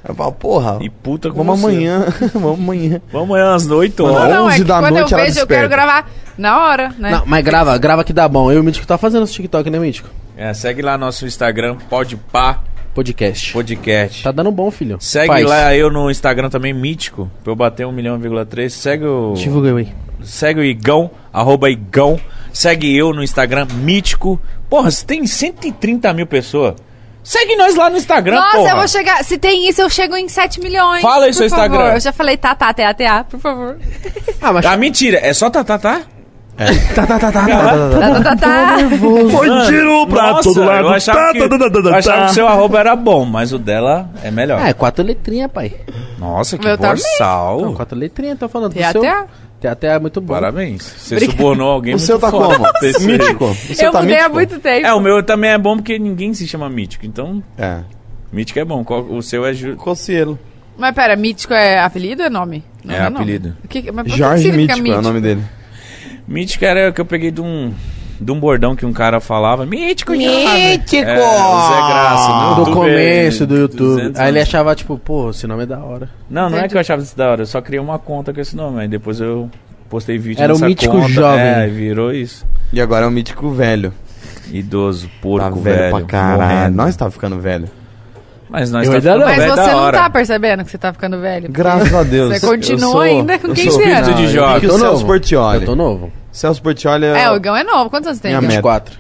Aí 0.05 0.11
eu 0.11 0.15
falo, 0.15 0.33
porra, 0.33 0.79
E 0.81 0.89
puta 0.89 1.29
com 1.31 1.43
vamos 1.43 1.61
você. 1.61 1.67
amanhã, 1.67 2.07
vamos 2.33 2.59
amanhã. 2.61 3.01
Vamos 3.13 3.29
amanhã 3.31 3.55
às 3.55 3.67
8 3.69 4.03
Mano, 4.03 4.15
horas. 4.15 4.31
Não, 4.35 4.45
é 4.49 4.53
11 4.53 4.59
que 4.59 4.65
da 4.65 4.79
quando 4.81 4.95
noite 4.95 5.13
eu 5.13 5.19
vejo, 5.19 5.39
eu 5.41 5.47
quero 5.47 5.69
gravar 5.69 6.09
na 6.39 6.65
hora, 6.65 6.95
né? 6.99 7.11
Não, 7.11 7.23
mas 7.27 7.45
grava, 7.45 7.77
grava 7.77 8.05
que 8.05 8.13
dá 8.13 8.27
bom. 8.29 8.51
Eu 8.51 8.59
e 8.59 8.61
o 8.61 8.65
Mítico 8.65 8.87
tá 8.87 8.97
fazendo 8.97 9.25
esse 9.25 9.33
TikTok, 9.35 9.69
né, 9.69 9.79
Mítico? 9.79 10.09
É, 10.37 10.55
segue 10.55 10.81
lá 10.81 10.97
nosso 10.97 11.27
Instagram, 11.27 11.77
Podpá 11.91 12.61
Podcast. 12.95 13.53
Podcast. 13.53 14.23
Tá 14.25 14.33
dando 14.33 14.51
bom, 14.51 14.71
filho. 14.71 14.97
Segue 15.01 15.27
Faz. 15.29 15.45
lá 15.45 15.75
eu 15.75 15.91
no 15.91 16.11
Instagram 16.11 16.49
também, 16.49 16.73
Mítico, 16.73 17.31
pra 17.45 17.53
eu 17.53 17.57
bater 17.57 17.87
1 17.87 17.93
milhão, 17.93 18.19
vírgula 18.19 18.45
três. 18.47 18.73
Segue 18.73 19.05
o. 19.05 19.35
Divulga 19.35 19.75
aí. 19.77 19.89
Segue 20.23 20.61
o 20.61 20.65
Igão, 20.65 21.11
arroba 21.33 21.71
Igão. 21.71 22.19
Segue 22.53 22.97
eu 22.97 23.13
no 23.13 23.23
Instagram, 23.23 23.67
Mítico. 23.75 24.41
Porra, 24.69 24.91
você 24.91 25.05
tem 25.05 25.27
130 25.27 26.13
mil 26.13 26.27
pessoas. 26.27 26.75
Segue 27.23 27.57
nós 27.57 27.77
lá 27.77 27.91
no 27.91 27.97
Instagram, 27.99 28.37
Nossa, 28.37 28.57
porra. 28.57 28.71
eu 28.71 28.77
vou 28.79 28.89
chegar. 28.89 29.23
Se 29.23 29.37
tem 29.39 29.69
isso, 29.69 29.83
eu 29.83 29.91
chego 29.91 30.17
em 30.17 30.29
7 30.29 30.61
milhões. 30.61 31.03
Fala 31.03 31.27
aí 31.27 31.31
por 31.31 31.37
seu 31.37 31.51
favor. 31.51 31.65
Instagram. 31.67 31.95
Eu 31.95 32.01
já 32.01 32.13
falei 32.13 32.37
tá, 32.37 32.55
tá, 32.55 32.73
tá, 32.73 32.95
tá, 32.95 33.25
por 33.25 33.39
favor. 33.39 33.77
Ah, 34.41 34.53
mas 34.53 34.65
Tá, 34.65 34.77
mentira. 34.77 35.19
É 35.23 35.33
só 35.35 35.51
tá, 35.51 35.63
tá, 35.63 35.79
tá? 35.79 36.03
Tá, 36.95 37.07
tá, 37.07 37.19
tá, 37.19 37.31
tá. 38.37 38.77
Foi 39.31 39.49
tiro 39.67 40.07
pra 40.09 40.35
todo 40.43 40.61
lado. 40.65 40.81
Eu 40.87 40.89
achava, 40.89 41.19
Tá, 41.19 41.33
que, 41.33 41.39
tá, 41.39 41.49
tá, 41.49 41.71
tá, 41.71 41.83
tá, 41.83 41.89
eu 41.89 41.95
achava 41.95 42.17
tá. 42.19 42.25
que 42.27 42.31
o 42.33 42.35
seu 42.35 42.49
arroba 42.49 42.81
era 42.81 42.97
bom, 42.97 43.25
mas 43.25 43.53
o 43.53 43.59
dela 43.59 44.11
é 44.25 44.31
melhor. 44.31 44.61
Ah, 44.61 44.69
é 44.69 44.73
quatro 44.73 45.05
letrinhas, 45.05 45.51
pai. 45.53 45.73
Nossa, 46.19 46.59
que 46.59 46.67
Meu 46.67 46.77
borsal. 46.77 47.61
Não, 47.63 47.75
quatro 47.75 47.97
letrinhas, 47.97 48.39
tô 48.39 48.49
falando. 48.49 48.73
Tem 48.73 48.85
O 48.87 48.91
seu- 48.91 49.01
até. 49.03 49.25
Tem 49.61 49.71
até 49.71 49.89
é 49.89 49.99
muito 49.99 50.21
bom. 50.21 50.35
Parabéns. 50.35 50.83
Você 50.99 51.19
subornou 51.27 51.71
alguém 51.71 51.95
O 51.95 51.97
muito 51.97 52.07
seu 52.07 52.19
tá 52.19 52.31
foda. 52.31 52.57
como? 52.57 53.07
Mítico? 53.07 53.45
O 53.47 53.55
seu 53.75 53.87
Eu 53.87 53.93
tá 53.93 54.01
mudei 54.03 54.15
há 54.17 54.19
mítico? 54.29 54.35
muito 54.35 54.59
tempo. 54.61 54.87
É, 54.87 54.95
o 54.95 55.01
meu 55.01 55.23
também 55.23 55.51
é 55.51 55.59
bom 55.59 55.77
porque 55.77 55.99
ninguém 55.99 56.33
se 56.35 56.47
chama 56.47 56.69
Mítico. 56.69 57.05
Então, 57.07 57.43
É. 57.57 57.79
Mítico 58.33 58.59
é 58.61 58.65
bom. 58.65 58.85
O 59.11 59.21
seu 59.23 59.45
é, 59.47 59.53
Ju... 59.55 59.75
Cocielo. 59.77 60.39
Mas 60.77 60.95
pera, 60.95 61.17
mítico 61.17 61.55
é 61.55 61.81
apelido 61.81 62.23
ou 62.23 62.27
é 62.27 62.31
nome? 62.31 62.63
Não 62.85 62.95
É 62.95 63.03
nome. 63.05 63.17
apelido. 63.17 63.57
O 63.65 63.69
que, 63.69 63.91
mas 63.91 64.05
por 64.05 64.13
que 64.13 64.19
Jorge 64.19 64.43
significa 64.45 64.77
Mítico 64.77 64.95
é 64.97 64.99
o 64.99 65.03
nome 65.03 65.21
dele. 65.21 65.43
Mítico 66.29 66.65
era 66.65 66.91
o 66.91 66.93
que 66.93 67.01
eu 67.01 67.05
peguei 67.07 67.31
de 67.31 67.41
um, 67.41 67.73
de 68.21 68.31
um 68.31 68.39
bordão 68.39 68.77
que 68.77 68.85
um 68.85 68.93
cara 68.93 69.19
falava. 69.21 69.65
Mítico, 69.65 70.13
Mítico! 70.13 70.31
É, 70.97 71.19
o 71.19 71.69
Zé 71.69 71.77
Graça. 71.89 72.55
Do 72.57 72.71
começo 72.73 73.47
do 73.47 73.55
ele- 73.55 73.63
YouTube. 73.63 73.79
200 73.97 74.21
Aí 74.21 74.29
ele 74.29 74.41
achava, 74.41 74.75
tipo, 74.75 74.99
pô, 74.99 75.31
esse 75.31 75.47
nome 75.47 75.63
é 75.63 75.67
da 75.67 75.79
hora. 75.79 76.09
Não, 76.29 76.51
não 76.51 76.59
é 76.59 76.69
que 76.69 76.77
eu 76.77 76.81
achava 76.81 77.01
isso 77.03 77.17
da 77.17 77.31
hora. 77.31 77.43
Eu 77.43 77.47
só 77.47 77.61
criei 77.63 77.81
uma 77.81 77.99
conta 77.99 78.33
com 78.35 78.41
esse 78.41 78.55
nome. 78.55 78.81
Aí 78.83 78.89
depois 78.89 79.21
eu 79.21 79.51
postei 79.89 80.19
vídeo 80.19 80.43
Era 80.43 80.55
o 80.55 80.59
Mítico 80.59 80.97
conta. 80.97 81.09
Jovem. 81.09 81.41
É, 81.43 81.67
virou 81.67 82.13
isso. 82.13 82.47
E 82.73 82.81
agora 82.81 83.07
é 83.07 83.09
o 83.09 83.11
mítico 83.11 83.51
velho. 83.51 83.93
Idoso, 84.53 85.07
Tá 85.09 85.13
porco, 85.23 85.61
velho, 85.61 85.77
velho. 85.79 85.91
pra 85.97 86.05
caralho. 86.05 86.43
morrendo. 86.43 86.77
Nós 86.77 86.95
tá 86.97 87.11
ficando 87.11 87.39
velho. 87.39 87.69
Mas 88.49 88.71
nós 88.71 88.87
Eu 88.87 88.93
tá 88.95 89.01
ficando 89.01 89.19
não. 89.19 89.27
Mas 89.27 89.37
velho 89.37 89.51
você 89.51 89.57
da 89.57 89.67
não 89.73 89.79
hora. 89.79 89.99
tá 89.99 90.11
percebendo 90.11 90.65
que 90.65 90.71
você 90.71 90.79
tá 90.79 90.93
ficando 90.93 91.21
velho. 91.21 91.49
Graças 91.51 91.95
a 91.95 92.03
Deus. 92.03 92.33
Você 92.41 92.47
continua 92.47 92.91
sou- 92.93 93.01
ainda 93.03 93.39
com 93.39 93.49
eu 93.49 93.55
15 93.55 93.71
sou- 93.73 93.83
anos. 93.83 93.99
Espírito 93.99 94.17
de 94.17 94.29
jovem. 94.29 94.55
o 94.55 94.57
Eu 94.57 94.61
tô 94.71 94.79
Celso 94.79 94.93
novo. 94.93 95.07
Portioli. 95.07 95.61
Eu 95.61 95.67
tô 95.67 95.77
novo. 95.77 96.13
Celso 96.33 96.63
Portioli 96.63 97.05
é... 97.05 97.23
É, 97.25 97.31
o 97.31 97.37
Igão 97.37 97.55
é 97.57 97.63
novo. 97.65 97.91
Quantos 97.91 98.07
anos 98.09 98.21
tem? 98.21 98.31
Minha 98.31 98.39
Igão? 98.39 98.49
meta. 98.49 98.63
24. 98.63 98.99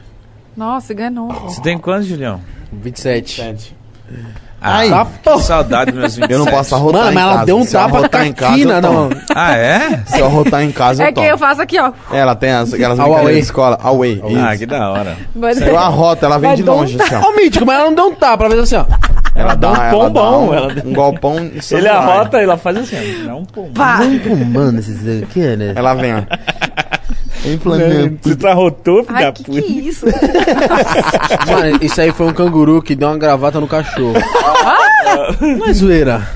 Nossa, 0.56 0.92
Igão 0.92 1.06
é 1.06 1.10
novo. 1.10 1.48
Você 1.48 1.60
tem 1.62 1.78
quantos, 1.78 2.06
Julião? 2.06 2.40
27. 2.72 3.74
Ah, 4.60 4.78
Ai, 4.78 4.90
que 5.22 5.38
saudade 5.42 5.92
dos 5.92 6.00
meus 6.00 6.16
27. 6.16 6.32
Eu 6.32 6.38
não 6.40 6.46
posso 6.46 6.74
arrotar 6.74 7.00
Mano, 7.02 7.12
em 7.12 7.14
mas 7.14 7.24
ela 7.32 7.44
deu 7.44 7.58
um 7.58 7.64
Se 7.64 7.76
eu 7.76 7.80
tapa 7.80 7.92
na 7.92 7.98
arrotar 8.00 8.26
em 8.26 8.32
casa, 8.32 8.50
caquina, 8.52 8.74
eu 8.74 8.82
não. 8.82 9.08
tomo. 9.10 9.20
Ah, 9.32 9.56
é? 9.56 10.02
Se 10.04 10.18
eu 10.18 10.26
arrotar 10.26 10.62
em 10.64 10.72
casa, 10.72 11.02
eu 11.02 11.06
É 11.06 11.08
que 11.10 11.14
tomo. 11.14 11.26
eu 11.28 11.38
faço 11.38 11.62
aqui, 11.62 11.78
ó. 11.78 11.92
Ela 12.10 12.34
tem 12.34 12.50
as, 12.50 12.74
aquelas 12.74 12.98
Away. 12.98 13.08
brincadeiras 13.12 13.36
de 13.36 13.44
escola. 13.44 13.78
Away. 13.80 14.20
Ah, 14.36 14.56
que 14.56 14.66
da 14.66 14.90
hora. 14.90 15.16
Mas- 15.32 15.60
Eu 15.60 15.78
arroto, 15.78 16.24
ela 16.24 16.38
vem 16.38 16.48
Vai 16.48 16.56
de 16.56 16.64
dar 16.64 16.72
um 16.72 16.76
longe, 16.78 17.00
assim, 17.00 17.14
ó. 17.14 17.20
Ô, 17.30 17.36
Mítico, 17.36 17.64
mas 17.64 17.76
ela 17.78 17.84
não 17.84 17.94
deu 17.94 18.06
um 18.06 18.14
tapa, 18.16 18.44
ela 18.46 18.54
fez 18.56 18.72
assim, 18.72 18.76
ó. 18.92 19.17
Ela 19.34 19.54
dá 19.54 19.70
um 19.70 19.76
ela 19.76 19.90
pombão, 19.90 20.50
dá 20.50 20.56
ela 20.56 20.72
Um, 20.84 20.88
um 20.90 20.92
galpão 20.92 21.38
em 21.38 21.60
Ele 21.70 21.88
arrota 21.88 22.38
e 22.38 22.44
ela 22.44 22.56
faz 22.56 22.76
assim, 22.76 22.96
ó. 22.96 23.26
Dá 23.26 23.36
um 23.36 23.44
pum. 23.44 23.72
Pá. 23.72 24.00
Mano, 24.50 24.78
esses 24.78 25.22
aqui, 25.22 25.56
né? 25.56 25.72
Ela 25.76 25.94
vem, 25.94 26.14
ó. 26.14 26.22
Você 28.20 28.36
tá 28.36 28.50
arrotou, 28.50 29.04
filho 29.04 29.18
da 29.18 29.32
puta. 29.32 29.50
que 29.50 29.58
é 29.58 29.62
isso? 29.62 30.06
Mano, 31.46 31.78
isso 31.80 32.00
aí 32.00 32.10
foi 32.12 32.26
um 32.26 32.32
canguru 32.32 32.82
que 32.82 32.94
deu 32.96 33.08
uma 33.08 33.16
gravata 33.16 33.60
no 33.60 33.68
cachorro. 33.68 34.14
Não 35.40 35.66
é 35.66 35.72
zoeira. 35.72 36.28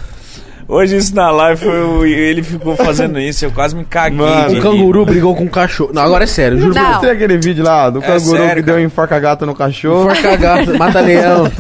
Hoje 0.69 0.97
isso 0.97 1.15
na 1.15 1.31
live 1.31 1.61
foi 1.65 1.83
o- 1.83 2.05
ele 2.07 2.43
ficou 2.43 2.77
fazendo 2.77 3.19
isso, 3.19 3.45
eu 3.45 3.51
quase 3.51 3.75
me 3.77 3.85
caguei. 3.85 4.19
Mano, 4.19 4.49
de 4.49 4.53
Um 4.53 4.55
rir. 4.55 4.63
canguru 4.63 5.05
brigou 5.05 5.35
com 5.35 5.45
um 5.45 5.49
cachorro. 5.49 5.91
Não, 5.93 6.03
agora 6.03 6.25
é 6.25 6.27
sério, 6.27 6.59
juro 6.59 6.75
Não. 6.75 7.01
Tem 7.01 7.11
aquele 7.11 7.37
vídeo 7.37 7.65
lá 7.65 7.91
do 7.91 7.99
É 7.99 8.03
canguru 8.03 8.37
sério, 8.39 8.55
que 8.57 8.63
deu 8.63 8.75
cara. 8.75 8.83
um 8.83 8.87
enforca-gato 8.87 9.45
no 9.47 9.55
cachorro. 9.55 10.05
Forca 10.15 10.37
gato, 10.37 10.79
mata 10.79 11.01
leão. 11.01 11.51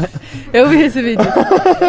Eu 0.52 0.68
vi 0.68 0.82
esse 0.82 1.02
vídeo. 1.02 1.24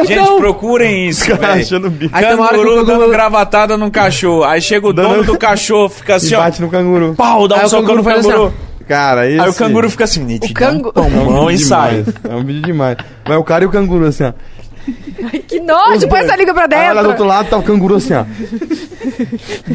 Gente, 0.06 0.38
procurem 0.38 1.08
isso, 1.10 1.26
Cara, 1.28 1.54
velho. 1.54 1.62
achando 1.62 1.88
o 1.88 1.92
bico. 1.92 2.16
Aí 2.16 2.26
tem 2.26 2.36
uma 2.36 2.46
hora 2.46 2.54
que 2.56 2.60
o 2.60 2.64
Canguru 2.64 2.86
canguru- 2.86 3.00
dando 3.00 3.12
gravatada 3.12 3.78
num 3.78 3.90
cachorro. 3.90 4.44
Aí 4.44 4.62
chega 4.62 4.88
o 4.88 4.94
dono 4.94 5.24
do 5.24 5.38
cachorro, 5.38 5.90
fica 5.90 6.16
assim, 6.16 6.32
E 6.34 6.36
ó. 6.36 6.40
bate 6.40 6.62
no 6.62 6.70
canguru. 6.70 7.14
Pau, 7.16 7.48
dá 7.48 7.58
Aí 7.58 7.62
um 7.64 7.66
o 7.66 7.70
socão 7.70 7.82
canguru 7.86 7.98
no 8.00 8.04
faz 8.04 8.20
assim, 8.20 8.30
canguru. 8.30 8.54
Cara, 8.88 9.30
esse... 9.30 9.40
Aí 9.40 9.50
o 9.50 9.54
canguru 9.54 9.90
fica 9.90 10.04
assim, 10.04 10.24
"Nitidão, 10.24 10.52
O 10.52 10.54
cangu- 10.54 10.92
É 10.96 11.00
um 11.00 11.32
Mão 11.32 11.48
vídeo 11.48 11.66
sai. 11.66 11.90
demais. 12.04 12.16
É 12.30 12.36
um 12.36 12.44
vídeo 12.44 12.62
demais. 12.64 12.98
Mas 13.28 13.38
o 13.38 13.44
cara 13.44 13.64
e 13.64 13.68
o 13.68 13.70
canguru 13.70 14.06
assim, 14.06 14.24
ó. 14.26 14.34
Que 15.48 15.60
nojo, 15.60 16.08
põe 16.08 16.20
essa 16.22 16.36
língua 16.36 16.54
pra 16.54 16.68
Aí 16.72 16.90
olha 16.90 17.02
do 17.04 17.10
outro 17.10 17.24
dentro. 17.24 17.26
lado, 17.26 17.50
tá 17.50 17.58
o 17.58 17.64
canguru 17.64 17.96
assim, 17.96 18.14
ó. 18.14 18.26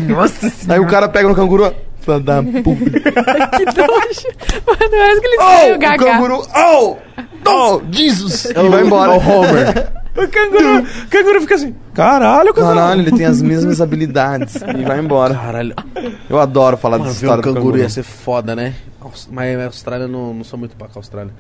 Nossa 0.09 0.51
Aí 0.73 0.81
o 0.81 0.87
cara 0.87 1.09
pega 1.09 1.29
no 1.29 1.35
canguru, 1.35 1.65
ó. 1.65 1.73
Filha 2.01 2.21
da 2.21 2.43
puta. 2.43 2.91
Que 2.91 3.65
nojo. 3.67 4.29
Mano, 4.67 4.91
parece 4.91 5.21
que 5.21 5.27
ele 5.27 5.37
Oh, 5.41 5.75
o 5.75 5.79
gaga. 5.79 6.05
canguru, 6.05 6.43
oh, 6.57 6.97
oh, 7.47 7.83
Jesus. 7.91 8.47
E 8.47 8.69
vai 8.69 8.83
embora. 8.83 9.13
É 9.13 9.17
o 9.17 9.19
Homer. 9.19 9.93
O 10.19 10.27
canguru, 10.27 10.81
o 10.83 11.09
canguru 11.09 11.41
fica 11.43 11.55
assim, 11.55 11.77
caralho, 11.95 12.53
canguru. 12.53 12.75
Caralho, 12.75 13.03
ele 13.03 13.13
tem 13.13 13.25
as 13.25 13.41
mesmas 13.41 13.81
habilidades. 13.81 14.57
E 14.57 14.83
vai 14.85 14.99
embora. 14.99 15.33
Caralho. 15.33 15.77
Eu 16.29 16.41
adoro 16.41 16.77
falar 16.77 16.99
Mano, 16.99 17.11
dessa 17.11 17.21
ver 17.21 17.27
um 17.27 17.29
história 17.29 17.43
do 17.43 17.45
canguru 17.55 17.65
canguru. 17.67 17.83
ia 17.83 17.89
ser 17.89 18.03
foda, 18.03 18.57
né? 18.57 18.75
Mas 19.31 19.57
a 19.61 19.67
Austrália 19.67 20.09
não, 20.09 20.35
não 20.35 20.43
sou 20.43 20.59
muito 20.59 20.75
pra 20.75 20.89
Austrália. 20.93 21.33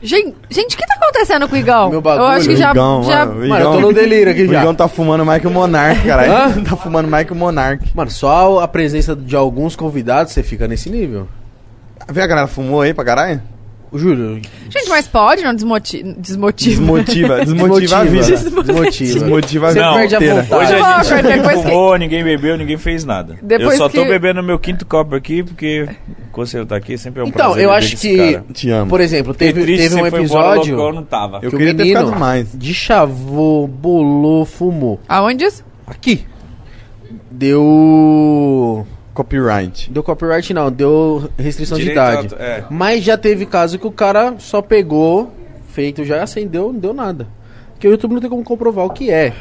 Gente, 0.00 0.36
gente, 0.48 0.74
o 0.74 0.78
que 0.78 0.86
tá 0.86 0.94
acontecendo 0.94 1.48
com 1.48 1.54
o 1.56 1.58
Igão? 1.58 1.90
Meu 1.90 2.00
bagulho, 2.00 2.24
Eu 2.24 2.28
acho 2.28 2.48
que 2.48 2.56
já. 2.56 2.70
Igão, 2.70 3.02
já... 3.02 3.26
mano, 3.26 3.48
Mano, 3.48 3.64
eu 3.64 3.72
tô 3.72 3.80
no 3.80 3.92
delírio 3.92 4.30
aqui 4.32 4.42
O 4.44 4.52
já. 4.52 4.60
Igão 4.60 4.74
tá 4.74 4.86
fumando 4.86 5.24
mais 5.24 5.40
que 5.40 5.48
o 5.48 5.50
Monark, 5.50 6.06
caralho. 6.06 6.62
Tá 6.64 6.76
fumando 6.76 7.08
mais 7.08 7.26
que 7.26 7.32
o 7.32 7.36
Monark. 7.36 7.90
Mano, 7.94 8.10
só 8.10 8.60
a 8.60 8.68
presença 8.68 9.16
de 9.16 9.34
alguns 9.34 9.74
convidados 9.74 10.32
você 10.32 10.42
fica 10.42 10.68
nesse 10.68 10.88
nível. 10.88 11.26
Vê 12.10 12.22
a 12.22 12.26
galera 12.26 12.46
fumou 12.46 12.80
aí 12.82 12.94
pra 12.94 13.04
caralho? 13.04 13.42
O 13.90 13.98
Júlio. 13.98 14.40
Gente, 14.68 14.88
mas 14.88 15.06
pode, 15.08 15.42
não 15.42 15.54
desmoti... 15.54 16.02
desmotiva. 16.18 16.80
Desmotiva, 16.80 17.44
desmotiva 17.44 17.96
a 17.98 18.04
vida. 18.04 18.26
Desmotiva. 18.26 19.14
Desmotiva 19.14 19.66
a 19.66 19.70
Você 19.70 19.74
vida. 19.78 19.86
Não, 19.86 19.94
perde 19.96 20.14
a 20.16 20.18
vontade. 20.20 20.54
Hoje 20.54 20.74
a 20.74 21.02
gente 21.32 21.42
que- 21.42 21.62
fumou, 21.62 21.96
ninguém 21.96 22.22
bebeu, 22.24 22.56
ninguém 22.58 22.76
fez 22.76 23.04
nada. 23.04 23.38
Depois 23.42 23.72
eu 23.72 23.78
só 23.78 23.88
tô 23.88 24.02
que- 24.02 24.08
bebendo 24.08 24.42
meu 24.42 24.58
quinto 24.58 24.84
copo 24.84 25.14
aqui, 25.14 25.42
porque 25.42 25.88
o 26.28 26.30
conselho 26.32 26.66
tá 26.66 26.76
aqui, 26.76 26.98
sempre 26.98 27.20
é 27.22 27.24
um 27.24 27.28
Então, 27.28 27.46
prazer 27.52 27.64
eu 27.64 27.70
beber 27.70 27.78
acho 27.78 27.96
que. 27.96 28.40
Te 28.52 28.70
amo. 28.70 28.90
por 28.90 29.00
exemplo, 29.00 29.32
teve, 29.34 29.62
triste, 29.62 29.82
teve 29.84 29.94
um 29.94 29.98
você 30.00 30.06
embora, 30.08 30.22
episódio 30.22 30.74
loucão, 30.76 30.88
eu 30.88 30.94
não 30.94 31.04
tava. 31.04 31.36
Eu 31.42 31.48
que 31.50 31.56
o 31.56 31.58
queria 31.58 31.74
ter 31.74 31.82
menino 31.84 32.00
ficado 32.06 32.18
mais. 32.20 32.48
de 32.54 32.74
chavou, 32.74 33.66
bolou, 33.66 34.44
fumou. 34.44 35.00
Aonde 35.08 35.44
isso? 35.44 35.64
Aqui. 35.86 36.26
Deu... 37.30 38.86
Copyright. 39.18 39.90
Deu 39.90 40.00
copyright 40.02 40.54
não, 40.54 40.70
deu 40.70 41.28
restrição 41.36 41.76
Direito 41.76 41.96
de 41.96 42.00
idade. 42.00 42.16
auto- 42.34 42.36
é. 42.40 42.64
Mas 42.70 43.02
já 43.02 43.18
teve 43.18 43.46
caso 43.46 43.76
que 43.76 43.86
o 43.86 43.90
cara 43.90 44.36
só 44.38 44.62
pegou, 44.62 45.32
feito, 45.70 46.04
já 46.04 46.22
acendeu, 46.22 46.72
não 46.72 46.78
deu 46.78 46.94
nada. 46.94 47.26
Porque 47.72 47.88
o 47.88 47.90
YouTube 47.90 48.12
não 48.12 48.20
tem 48.20 48.30
como 48.30 48.44
comprovar 48.44 48.84
o 48.86 48.90
que 48.90 49.10
é. 49.10 49.32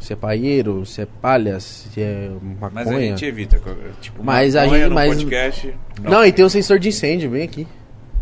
Se 0.00 0.14
é 0.14 0.16
paieiro, 0.16 0.86
se 0.86 1.02
é 1.02 1.06
palha, 1.20 1.60
se 1.60 2.00
é 2.00 2.30
maconha. 2.60 2.70
Mas 2.86 2.88
a 2.88 3.00
gente 3.00 3.24
evita. 3.26 3.60
Tipo, 4.00 4.24
Mas 4.24 4.56
a 4.56 4.66
gente- 4.66 4.88
no 4.88 4.94
mas- 4.94 5.08
podcast. 5.14 5.74
Não. 6.02 6.10
Não. 6.10 6.24
e 6.24 6.32
tem 6.32 6.44
o 6.44 6.48
sensor 6.50 6.78
de 6.78 6.88
incêndio, 6.88 7.28
bem 7.30 7.42
aqui. 7.42 7.66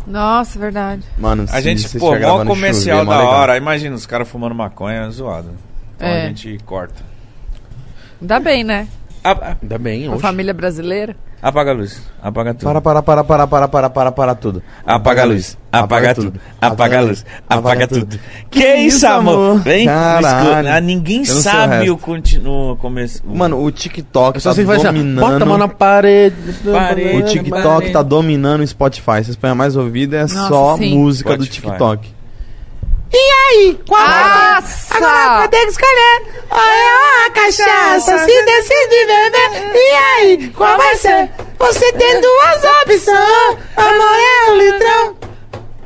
Nossa, 0.05 0.59
verdade. 0.59 1.03
Mano, 1.17 1.45
A 1.49 1.61
gente, 1.61 1.97
pô, 1.97 2.13
mó 2.19 2.43
comercial 2.45 2.99
chuveiro, 2.99 2.99
da 2.99 3.03
mó 3.05 3.17
legal. 3.19 3.39
hora. 3.39 3.55
Imagina 3.57 3.95
os 3.95 4.05
caras 4.05 4.27
fumando 4.27 4.53
maconha, 4.53 5.05
é 5.05 5.09
zoado. 5.09 5.49
Então 5.95 6.07
É. 6.09 6.23
a 6.25 6.27
gente 6.27 6.57
corta. 6.65 7.01
Ainda 8.21 8.39
bem, 8.41 8.63
né? 8.65 8.87
A- 9.23 9.55
Ainda 9.61 9.77
bem, 9.77 10.09
hoje. 10.09 10.21
família 10.21 10.53
brasileira. 10.53 11.15
apaga 11.41 11.71
a 11.71 11.73
luz. 11.73 12.01
Apaga 12.21 12.53
tudo. 12.53 12.63
Para, 12.65 12.81
para, 12.81 13.01
para, 13.01 13.23
para, 13.23 13.47
para, 13.47 13.67
para, 13.69 13.89
para, 13.89 14.11
para 14.11 14.35
tudo. 14.35 14.61
Apaga 14.85 15.21
a 15.21 15.25
luz. 15.25 15.57
Apaga 15.71 16.13
tudo. 16.13 16.39
Apaga 16.61 16.97
a 16.97 17.01
luz. 17.01 17.25
Apaga 17.49 17.87
tudo. 17.87 18.19
Que 18.51 18.75
isso, 18.75 19.07
amor? 19.07 19.59
Vem 19.59 19.85
Caralho. 19.85 20.67
Ah, 20.69 20.81
ninguém 20.81 21.21
o 21.21 21.25
sabe 21.25 21.89
o 21.89 21.97
continuo 21.97 22.75
começo. 22.77 23.21
Mano, 23.25 23.63
o 23.63 23.71
TikTok 23.71 24.39
só 24.41 24.53
tá 24.53 24.61
dominando. 24.61 25.19
bota 25.19 25.43
a 25.43 25.45
mão 25.45 25.57
na 25.57 25.67
parede. 25.67 26.35
O 27.17 27.21
TikTok 27.25 27.91
tá 27.91 28.01
dominando 28.01 28.61
o 28.61 28.67
Spotify. 28.67 29.23
Vocês 29.23 29.35
põem 29.35 29.51
a 29.51 29.55
mais 29.55 29.75
ouvida, 29.75 30.17
é 30.17 30.27
só 30.27 30.77
música 30.77 31.37
do 31.37 31.45
Spotify. 33.13 33.77
TikTok. 33.83 33.91
Nossa! 33.91 35.47
que 35.47 35.57
escolher. 35.57 36.21
Olha 36.51 37.25
a 37.25 37.29
cachaça, 37.31 38.17
se 38.19 38.45
decide 38.45 39.05
beber. 39.05 39.75
E 39.75 39.95
aí, 39.95 40.49
qual 40.49 40.77
vai 40.77 40.95
ser? 40.95 41.29
Você 41.59 41.93
tem 41.93 42.21
duas 42.21 42.63
opções. 42.81 43.57
Amor 43.77 44.17
é 44.19 44.51
um 44.51 44.57
litrão. 44.57 45.15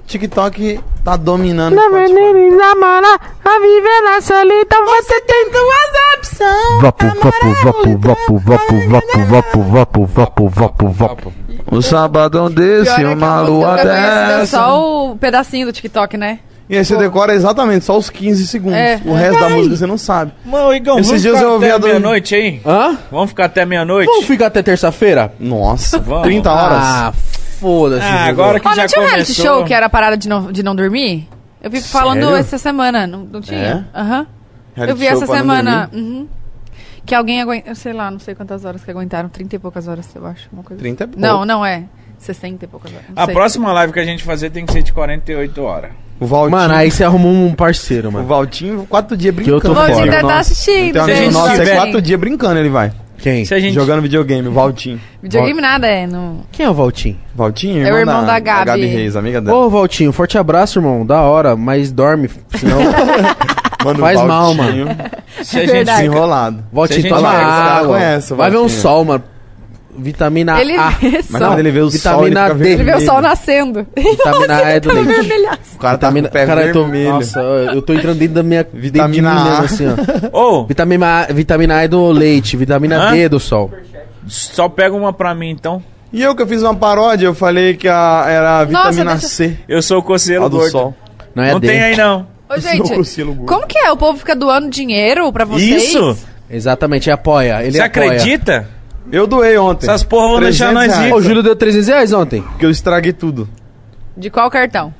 TikTok 0.05 0.79
tá 1.03 1.17
dominando 1.17 1.77
o 1.77 1.81
Spotify. 1.81 2.55
namora, 2.55 3.19
a 3.43 3.59
viver 3.59 4.01
na 4.03 4.21
solidão. 4.21 4.85
Você 4.85 5.21
tem 5.21 5.51
duas 5.51 6.17
opções. 6.17 6.81
Vapo, 6.81 7.05
vapo, 7.07 7.53
vapo, 7.63 7.97
vapo, 7.97 8.37
vapo, 8.39 8.89
vapo, 8.89 9.19
vapo, 9.25 9.63
vapo, 9.63 10.05
vapo, 10.05 10.49
vapo, 10.49 10.89
vapo. 10.89 11.33
O 11.69 11.81
sabadão 11.81 12.49
desse, 12.49 13.01
é 13.01 13.07
uma 13.07 13.41
lua 13.41 13.75
dessa. 13.75 14.57
só 14.57 15.09
o 15.11 15.17
pedacinho 15.17 15.67
do 15.67 15.73
TikTok, 15.73 16.15
né? 16.15 16.39
E 16.69 16.77
aí 16.77 16.83
você 16.83 16.97
decora 16.97 17.33
exatamente 17.33 17.85
só 17.85 17.97
os 17.97 18.09
15 18.09 18.45
segundos. 18.47 18.77
É. 18.77 18.99
O 19.05 19.13
resto 19.13 19.39
da 19.39 19.49
música 19.49 19.75
você 19.77 19.85
não 19.85 19.97
sabe. 19.97 20.33
Mano, 20.45 20.73
Igão, 20.73 20.95
Esses 20.99 21.07
vamos 21.07 21.21
dias 21.21 21.35
ficar 21.35 21.45
eu 21.47 21.53
ouvi 21.53 21.65
até 21.67 21.79
do- 21.79 21.87
meia-noite 21.87 22.35
aí? 22.35 22.61
Hã? 22.65 22.97
Vamos 23.09 23.29
ficar 23.29 23.45
até 23.45 23.65
meia-noite? 23.65 24.07
Vamos 24.07 24.25
ficar 24.25 24.47
até 24.47 24.61
terça-feira? 24.61 25.31
Nossa, 25.39 25.97
Vamos. 25.99 26.23
30 26.23 26.51
horas. 26.51 26.77
Ah, 26.81 27.13
foda-se. 27.59 28.05
Ah, 28.05 28.25
agora 28.25 28.59
que 28.59 28.67
Ó, 28.67 28.73
já 28.73 28.85
tinha 28.87 29.01
um 29.01 29.05
reality 29.05 29.33
começou... 29.33 29.55
show 29.57 29.65
que 29.65 29.73
era 29.73 29.87
parada 29.89 30.17
de 30.17 30.27
não, 30.27 30.51
de 30.51 30.61
não 30.61 30.75
dormir? 30.75 31.27
Eu 31.61 31.71
vi 31.71 31.79
falando 31.81 32.21
Sério? 32.23 32.35
essa 32.35 32.57
semana, 32.57 33.07
não, 33.07 33.19
não 33.31 33.39
tinha? 33.41 33.87
Aham. 33.95 34.27
Reality 34.75 34.91
Eu 34.91 34.95
vi 34.97 35.07
essa 35.07 35.25
semana. 35.25 35.89
uhum. 35.93 36.27
Que 37.05 37.15
alguém 37.15 37.41
aguenta. 37.41 37.73
Sei 37.73 37.93
lá, 37.93 38.11
não 38.11 38.19
sei 38.19 38.35
quantas 38.35 38.65
horas 38.65 38.83
que 38.83 38.91
aguentaram. 38.91 39.29
30 39.29 39.55
e 39.55 39.59
poucas 39.59 39.87
horas, 39.87 40.07
eu 40.13 40.25
acho. 40.27 40.49
Uma 40.51 40.61
coisa 40.63 40.79
30 40.81 41.03
é 41.03 41.05
assim. 41.05 41.13
pouco. 41.13 41.25
Não, 41.27 41.45
não 41.45 41.65
é. 41.65 41.85
60 42.19 42.65
e 42.65 42.67
poucas 42.67 42.91
horas. 42.91 43.05
A 43.15 43.25
sei. 43.25 43.33
próxima 43.33 43.71
live 43.71 43.93
que 43.93 43.99
a 43.99 44.03
gente 44.05 44.23
fazer 44.23 44.49
tem 44.49 44.65
que 44.65 44.73
ser 44.73 44.83
de 44.83 44.91
48 44.91 45.63
horas. 45.63 45.91
O 46.19 46.25
Valtinho, 46.25 46.51
Mano, 46.51 46.73
aí 46.73 46.89
você 46.89 47.03
arrumou 47.03 47.31
um 47.31 47.53
parceiro, 47.53 48.09
o 48.09 48.11
mano. 48.11 48.25
Valtinho, 48.27 48.85
quatro 48.89 49.15
dias 49.15 49.35
Que 49.35 49.41
eu 49.49 49.61
tô 49.61 49.69
brincando. 49.69 49.71
O 49.71 49.75
Valtinho 49.75 50.05
deve 50.05 50.15
estar 50.15 50.21
Nossa. 50.23 50.39
assistindo. 50.39 50.97
Amigo 50.97 51.17
gente. 51.17 51.33
nosso, 51.33 51.61
é 51.61 51.75
quatro 51.75 52.01
dias 52.01 52.19
brincando, 52.19 52.59
ele 52.59 52.69
vai. 52.69 52.91
Quem? 53.19 53.45
Se 53.45 53.53
a 53.53 53.59
gente... 53.59 53.73
Jogando 53.73 54.01
videogame, 54.01 54.47
o 54.47 54.51
Valtinho. 54.51 54.99
Videogame 55.21 55.59
nada, 55.61 55.87
é. 55.87 56.05
No... 56.07 56.41
Quem 56.51 56.65
é 56.65 56.69
o 56.69 56.73
Valtinho? 56.73 57.17
Valtinho, 57.35 57.85
É 57.85 57.91
o 57.91 57.97
irmão 57.97 58.25
da 58.25 58.39
Gabi. 58.39 58.85
Reis, 58.85 59.15
amiga 59.15 59.41
dela. 59.41 59.57
Ô, 59.57 59.69
Valtinho, 59.69 60.11
forte 60.11 60.37
abraço, 60.37 60.79
irmão. 60.79 61.05
Da 61.05 61.21
hora, 61.21 61.55
mas 61.55 61.91
dorme, 61.91 62.29
senão... 62.55 62.77
Mano, 63.85 63.99
faz 63.99 64.19
o 64.19 64.25
mal, 64.27 64.53
Valtinho, 64.55 64.87
Se 65.43 65.59
a 65.59 65.65
gente... 65.67 65.85
Desenrolado. 65.85 66.63
Valtinho, 66.73 67.01
Se 67.01 67.07
a 67.07 67.09
gente 67.09 67.21
toma 67.21 67.31
vai- 67.31 67.43
água. 67.43 67.87
conhece 67.97 68.33
o 68.33 68.35
Vai 68.35 68.49
ver 68.49 68.57
um 68.57 68.61
Valtinho. 68.61 68.81
sol, 68.81 69.05
mano. 69.05 69.23
Vitamina 69.97 70.61
Ele 70.61 70.75
A. 70.75 70.89
vê 70.89 71.23
Mas 71.29 71.41
quando 71.41 71.59
ele 71.59 71.71
vê 71.71 71.79
o 71.81 71.89
sol, 71.89 72.21
ele 72.27 72.29
Vitamina 72.35 72.53
D. 72.55 72.69
Ele 72.69 72.75
vê 72.77 72.81
o 72.83 72.85
vermelho. 72.85 73.05
sol 73.05 73.21
nascendo. 73.21 73.87
Vitamina 73.95 74.55
A 74.63 74.69
é 74.69 74.79
do 74.79 74.93
leite. 74.93 75.07
vermelhaço. 75.07 75.59
O 75.75 75.79
cara 75.79 75.97
tá 75.97 76.07
com 76.07 76.13
Vitamina... 76.13 76.27
o 76.27 76.31
pé 76.31 76.45
Cara, 76.45 76.65
eu 76.67 76.73
tô... 76.73 76.83
vermelho. 76.83 77.09
Nossa, 77.13 77.39
eu 77.39 77.81
tô 77.81 77.93
entrando 77.93 78.17
dentro 78.19 78.35
da 78.35 78.43
minha... 78.43 78.65
Vitamina 78.73 79.31
A. 79.31 79.43
mesmo, 79.43 79.65
assim, 79.65 79.85
ó. 80.31 80.37
Ô, 80.39 80.65
Vitamina, 80.65 81.07
A- 81.21 81.33
vitamina 81.33 81.75
A 81.77 81.83
é 81.83 81.87
do 81.87 82.11
leite, 82.11 82.55
vitamina 82.55 82.97
Hã? 83.09 83.11
D 83.11 83.21
é 83.21 83.29
do 83.29 83.39
sol. 83.39 83.71
só 84.27 84.69
pega 84.69 84.95
uma 84.95 85.11
pra 85.13 85.33
mim, 85.33 85.49
então. 85.49 85.81
E 86.13 86.21
eu 86.21 86.35
que 86.35 86.41
eu 86.41 86.47
fiz 86.47 86.61
uma 86.63 86.75
paródia, 86.75 87.25
eu 87.27 87.33
falei 87.35 87.75
que 87.75 87.87
a, 87.87 88.25
era 88.27 88.59
a 88.61 88.65
Nossa, 88.65 88.89
vitamina 88.91 89.11
deixa- 89.13 89.27
C. 89.27 89.57
Eu 89.67 89.81
sou 89.81 89.99
o 89.99 90.03
coceiro 90.03 90.45
A 90.45 90.47
do 90.47 90.57
gordo. 90.57 90.71
sol. 90.71 90.95
Não 91.35 91.43
é 91.43 91.51
Não 91.51 91.59
D. 91.59 91.67
tem 91.67 91.81
aí, 91.81 91.97
não. 91.97 92.25
Ô, 92.49 92.57
gente, 92.59 92.93
como 93.45 93.67
que 93.67 93.77
é? 93.77 93.91
O 93.91 93.97
povo 93.97 94.17
fica 94.17 94.33
doando 94.35 94.69
dinheiro 94.69 95.31
pra 95.33 95.43
vocês? 95.43 95.83
Isso? 95.89 96.17
Exatamente, 96.49 97.11
apoia. 97.11 97.61
Ele 97.61 97.73
Você 97.73 97.81
apoia. 97.81 98.05
acredita? 98.11 98.69
Eu 99.11 99.25
doei 99.27 99.57
ontem. 99.57 99.85
Essas 99.87 100.03
porra 100.03 100.27
vão 100.27 100.39
deixar 100.39 100.73
300 100.73 100.97
nós. 100.97 101.11
Ô, 101.11 101.15
o 101.15 101.21
Júlio 101.21 101.41
deu 101.43 101.55
300 101.55 101.87
reais 101.87 102.13
ontem. 102.13 102.41
Porque 102.41 102.65
eu 102.65 102.71
estraguei 102.71 103.13
tudo. 103.13 103.47
De 104.15 104.29
qual 104.29 104.49
cartão? 104.49 104.93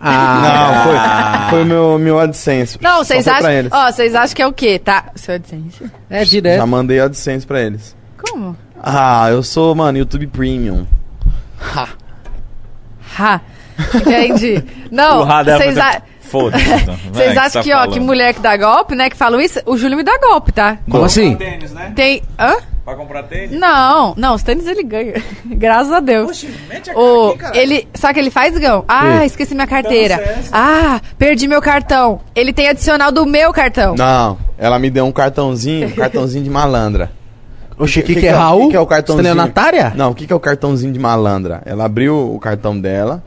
Ah, 0.00 0.40
Não, 0.42 0.82
foi, 0.84 1.50
foi 1.50 1.62
o 1.62 1.66
meu, 1.66 1.98
meu 1.98 2.18
AdSense. 2.18 2.78
Não, 2.80 3.04
vocês 3.04 3.28
acham. 3.28 3.50
eles. 3.50 3.70
Ó, 3.72 3.92
vocês 3.92 4.14
acham 4.14 4.34
que 4.34 4.42
é 4.42 4.46
o 4.46 4.52
quê, 4.52 4.78
tá? 4.78 5.10
Seu 5.14 5.34
AdSense. 5.34 5.84
É 6.08 6.24
direto. 6.24 6.56
Já 6.58 6.66
mandei 6.66 6.98
AdSense 7.00 7.46
pra 7.46 7.60
eles. 7.60 7.94
Como? 8.22 8.56
Ah, 8.82 9.28
eu 9.30 9.42
sou, 9.42 9.74
mano, 9.74 9.98
YouTube 9.98 10.26
Premium. 10.28 10.86
Ha. 13.18 13.40
Entendi. 13.94 14.62
Não, 14.90 15.26
vocês 15.26 15.76
a- 15.78 16.02
Foda-se. 16.30 16.64
então. 16.82 16.94
Vai, 16.94 17.12
vocês 17.12 17.32
que 17.32 17.38
acham 17.38 17.52
tá 17.52 17.62
que, 17.62 17.72
ó, 17.72 17.78
falando. 17.78 17.92
que 17.92 18.00
mulher 18.00 18.34
que 18.34 18.40
dá 18.40 18.56
golpe, 18.56 18.94
né? 18.94 19.10
Que 19.10 19.16
falam 19.16 19.40
isso, 19.40 19.60
o 19.66 19.76
Júlio 19.76 19.96
me 19.96 20.02
dá 20.02 20.16
golpe, 20.18 20.52
tá? 20.52 20.78
Como 20.88 21.04
assim? 21.04 21.34
Tênis, 21.36 21.72
né? 21.72 21.92
Tem. 21.94 22.22
Hã? 22.38 22.56
Pra 22.84 22.94
comprar 22.94 23.24
tênis? 23.24 23.58
Não, 23.58 24.14
não, 24.16 24.34
os 24.34 24.42
tênis 24.42 24.66
ele 24.66 24.82
ganha. 24.82 25.14
Graças 25.44 25.92
a 25.92 26.00
Deus. 26.00 26.44
mete 26.68 26.90
a 26.90 26.98
O, 26.98 27.36
ele, 27.52 27.86
o 27.94 28.14
que 28.14 28.18
ele 28.18 28.30
faz, 28.30 28.56
Gão? 28.56 28.84
Ah, 28.88 29.24
esqueci 29.26 29.54
minha 29.54 29.66
carteira. 29.66 30.42
Ah, 30.52 31.00
perdi 31.18 31.46
meu 31.46 31.60
cartão. 31.60 32.20
Ele 32.34 32.52
tem 32.52 32.68
adicional 32.68 33.12
do 33.12 33.26
meu 33.26 33.52
cartão. 33.52 33.94
Não. 33.96 34.38
ela 34.56 34.78
me 34.78 34.88
deu 34.88 35.04
um 35.04 35.12
cartãozinho, 35.12 35.88
um 35.88 35.92
cartãozinho 35.92 36.44
de 36.44 36.50
malandra. 36.50 37.10
Oxe, 37.78 38.00
o 38.00 38.02
que, 38.02 38.14
que, 38.14 38.26
é 38.26 38.30
Raul? 38.30 38.62
O 38.62 38.64
que, 38.66 38.70
que 38.72 38.76
é 38.76 38.80
o 38.80 38.86
cartãozinho? 38.86 39.26
Estelionatária? 39.26 39.92
Não, 39.96 40.10
o 40.10 40.14
que, 40.14 40.26
que 40.26 40.32
é 40.32 40.36
o 40.36 40.40
cartãozinho 40.40 40.92
de 40.92 40.98
malandra? 40.98 41.62
Ela 41.64 41.86
abriu 41.86 42.34
o 42.34 42.38
cartão 42.38 42.78
dela 42.78 43.22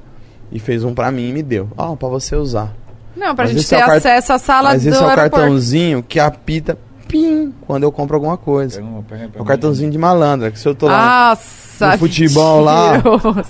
e 0.51 0.59
fez 0.59 0.83
um 0.83 0.93
pra 0.93 1.11
mim 1.11 1.29
e 1.29 1.33
me 1.33 1.41
deu. 1.41 1.69
Ó, 1.75 1.95
pra 1.95 2.07
você 2.07 2.35
usar. 2.35 2.71
Não, 3.15 3.35
pra 3.35 3.46
Mas 3.46 3.51
gente 3.53 3.62
esse 3.63 3.76
é 3.76 3.78
ter 3.78 3.83
o 3.83 3.88
cart- 3.88 3.97
acesso 3.99 4.33
à 4.33 4.38
sala 4.40 4.69
Mas 4.74 4.83
do 4.83 4.90
esse 4.90 4.97
é 4.97 5.01
o 5.01 5.08
aeroporto. 5.08 5.31
cartãozinho 5.38 6.03
que 6.03 6.19
apita 6.19 6.78
pim 7.08 7.53
quando 7.67 7.83
eu 7.83 7.92
compro 7.92 8.15
alguma 8.15 8.38
coisa. 8.38 8.81
É 8.81 9.40
o 9.42 9.46
cartãozinho 9.46 9.92
de 9.92 9.97
malandra, 9.97 10.49
que 10.51 10.58
se 10.60 10.67
eu 10.67 10.74
tô 10.74 10.88
lá 10.88 11.29
Nossa, 11.29 11.92
no 11.92 11.97
futebol 11.99 12.62
lá 12.62 12.94
mentiroso. 12.94 13.46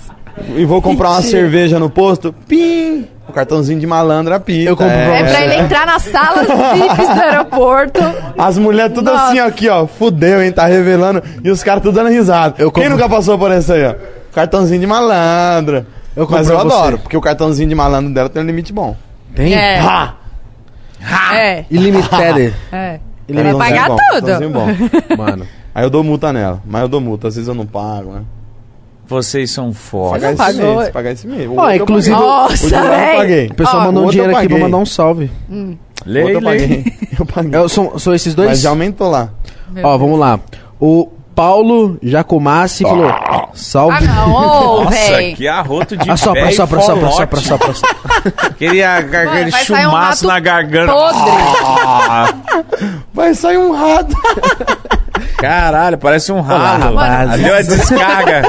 e 0.54 0.64
vou 0.66 0.82
comprar 0.82 1.08
uma 1.10 1.16
Mentira. 1.20 1.38
cerveja 1.40 1.78
no 1.78 1.88
posto, 1.88 2.34
pim! 2.46 3.08
O 3.26 3.32
cartãozinho 3.32 3.80
de 3.80 3.86
malandra 3.86 4.36
apita. 4.36 4.68
Eu 4.68 4.76
compro 4.76 4.92
É 4.92 5.24
pra 5.24 5.44
ele 5.44 5.54
entrar 5.54 5.86
nas 5.86 6.02
salas 6.02 6.46
VIPs 6.76 7.14
do 7.14 7.20
aeroporto. 7.22 8.00
As 8.36 8.58
mulheres 8.58 8.92
tudo 8.94 9.10
Nossa. 9.10 9.28
assim, 9.28 9.40
ó, 9.40 9.46
aqui, 9.46 9.66
ó, 9.70 9.86
fudeu, 9.86 10.42
hein, 10.42 10.52
tá 10.52 10.66
revelando. 10.66 11.22
E 11.42 11.50
os 11.50 11.62
caras 11.62 11.82
tudo 11.82 11.94
dando 11.94 12.10
risada. 12.10 12.56
Eu 12.58 12.70
Quem 12.70 12.82
compro- 12.84 12.98
nunca 12.98 13.08
passou 13.08 13.38
por 13.38 13.50
isso 13.50 13.72
aí, 13.72 13.82
ó? 13.86 13.94
Cartãozinho 14.34 14.78
de 14.78 14.86
malandra. 14.86 15.86
Eu 16.14 16.28
Mas 16.30 16.46
compro 16.46 16.52
eu 16.54 16.60
pra 16.60 16.68
você. 16.68 16.76
adoro, 16.76 16.98
porque 16.98 17.16
o 17.16 17.20
cartãozinho 17.20 17.68
de 17.68 17.74
malandro 17.74 18.12
dela 18.12 18.28
tem 18.28 18.42
um 18.42 18.46
limite 18.46 18.74
bom. 18.74 18.94
Tem? 19.34 19.54
É. 19.54 19.78
Ha! 19.80 20.14
É. 21.34 21.64
Ilimited. 21.70 22.54
É. 22.72 23.00
Ele 23.26 23.42
Vai 23.42 23.54
pagar 23.54 23.88
bom, 23.88 23.96
tudo. 24.20 24.50
bom. 24.50 24.66
Mano. 25.16 25.46
Aí 25.74 25.84
eu 25.84 25.90
dou 25.90 26.04
multa 26.04 26.32
nela, 26.32 26.62
mas 26.64 26.82
eu 26.82 26.88
dou 26.88 27.00
multa, 27.00 27.28
às 27.28 27.34
vezes 27.36 27.48
eu 27.48 27.54
não 27.54 27.66
pago, 27.66 28.12
né? 28.12 28.22
Vocês 29.06 29.50
são 29.50 29.72
foda. 29.72 30.12
Pagar 30.12 30.28
esse 30.32 30.36
pagou? 30.38 30.76
mês, 30.76 30.88
pagar 30.90 31.12
esse 31.12 31.26
mês. 31.26 31.50
Ó, 31.54 31.70
eu 31.70 31.82
inclusive-. 31.82 32.16
Nossa, 32.16 32.76
eu 32.76 33.16
paguei. 33.16 33.46
O 33.46 33.54
pessoal 33.54 33.82
Ó, 33.82 33.84
mandou 33.86 34.06
um 34.06 34.10
dinheiro 34.10 34.32
eu 34.32 34.36
aqui 34.36 34.48
pra 34.48 34.58
mandar 34.58 34.76
um 34.78 34.86
salve. 34.86 35.30
Outro 35.50 35.78
Lei, 36.06 36.36
eu 36.36 36.42
paguei. 36.42 36.84
Eu 37.18 37.24
paguei. 37.24 37.60
É, 37.60 37.68
são, 37.68 37.98
são 37.98 38.12
esses 38.14 38.34
dois? 38.34 38.48
Mas 38.48 38.60
já 38.60 38.70
aumentou 38.70 39.08
lá. 39.08 39.30
Meu 39.70 39.84
Ó, 39.84 39.90
Deus. 39.90 40.00
vamos 40.00 40.18
lá. 40.18 40.40
O 40.80 41.08
Paulo 41.34 41.98
Jacomassi 42.02 42.82
falou: 42.84 43.12
Salve. 43.54 43.96
Ah, 43.96 44.00
não, 44.00 44.84
Nossa, 44.84 44.90
véi. 44.90 45.34
que 45.34 45.48
arroto 45.48 45.96
de 45.96 46.10
Assopra, 46.10 46.40
e 46.42 46.48
assopra, 46.48 46.78
assopra, 46.78 47.08
assopra, 47.08 47.40
folote. 47.40 47.72
assopra. 47.72 48.50
Queria 48.58 48.96
aquele 48.98 49.48
um 49.48 49.52
chumaço 49.52 49.92
rato 49.92 50.26
na 50.26 50.40
garganta. 50.40 50.92
podre. 50.92 51.30
Ah, 51.74 52.28
Vai 53.12 53.34
sair 53.34 53.58
um 53.58 53.72
rato. 53.72 54.14
caralho, 55.38 55.98
parece 55.98 56.30
um 56.32 56.40
ralo. 56.40 56.96
rapazes. 56.96 57.32
Ali 57.34 57.50
é 57.50 57.62
descarga. 57.62 58.42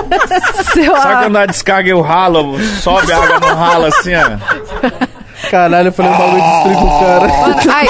Seu 0.74 0.96
Sabe 0.98 1.24
quando 1.24 1.38
a 1.38 1.46
descarga 1.46 1.90
e 1.90 1.94
o 1.94 2.02
ralo, 2.02 2.58
sobe 2.82 3.12
a 3.12 3.18
água 3.18 3.40
no 3.40 3.56
ralo 3.56 3.86
assim, 3.86 4.12
ó. 4.16 5.50
Caralho, 5.50 5.90
eu 5.90 5.94
falei 5.94 6.12
um 6.12 6.18
bagulho 6.18 6.42
de 6.42 6.52
destruir 6.52 6.76
com 6.78 6.86
o 6.86 7.00
cara. 7.00 7.28
Mano, 7.28 7.56
ai. 7.72 7.88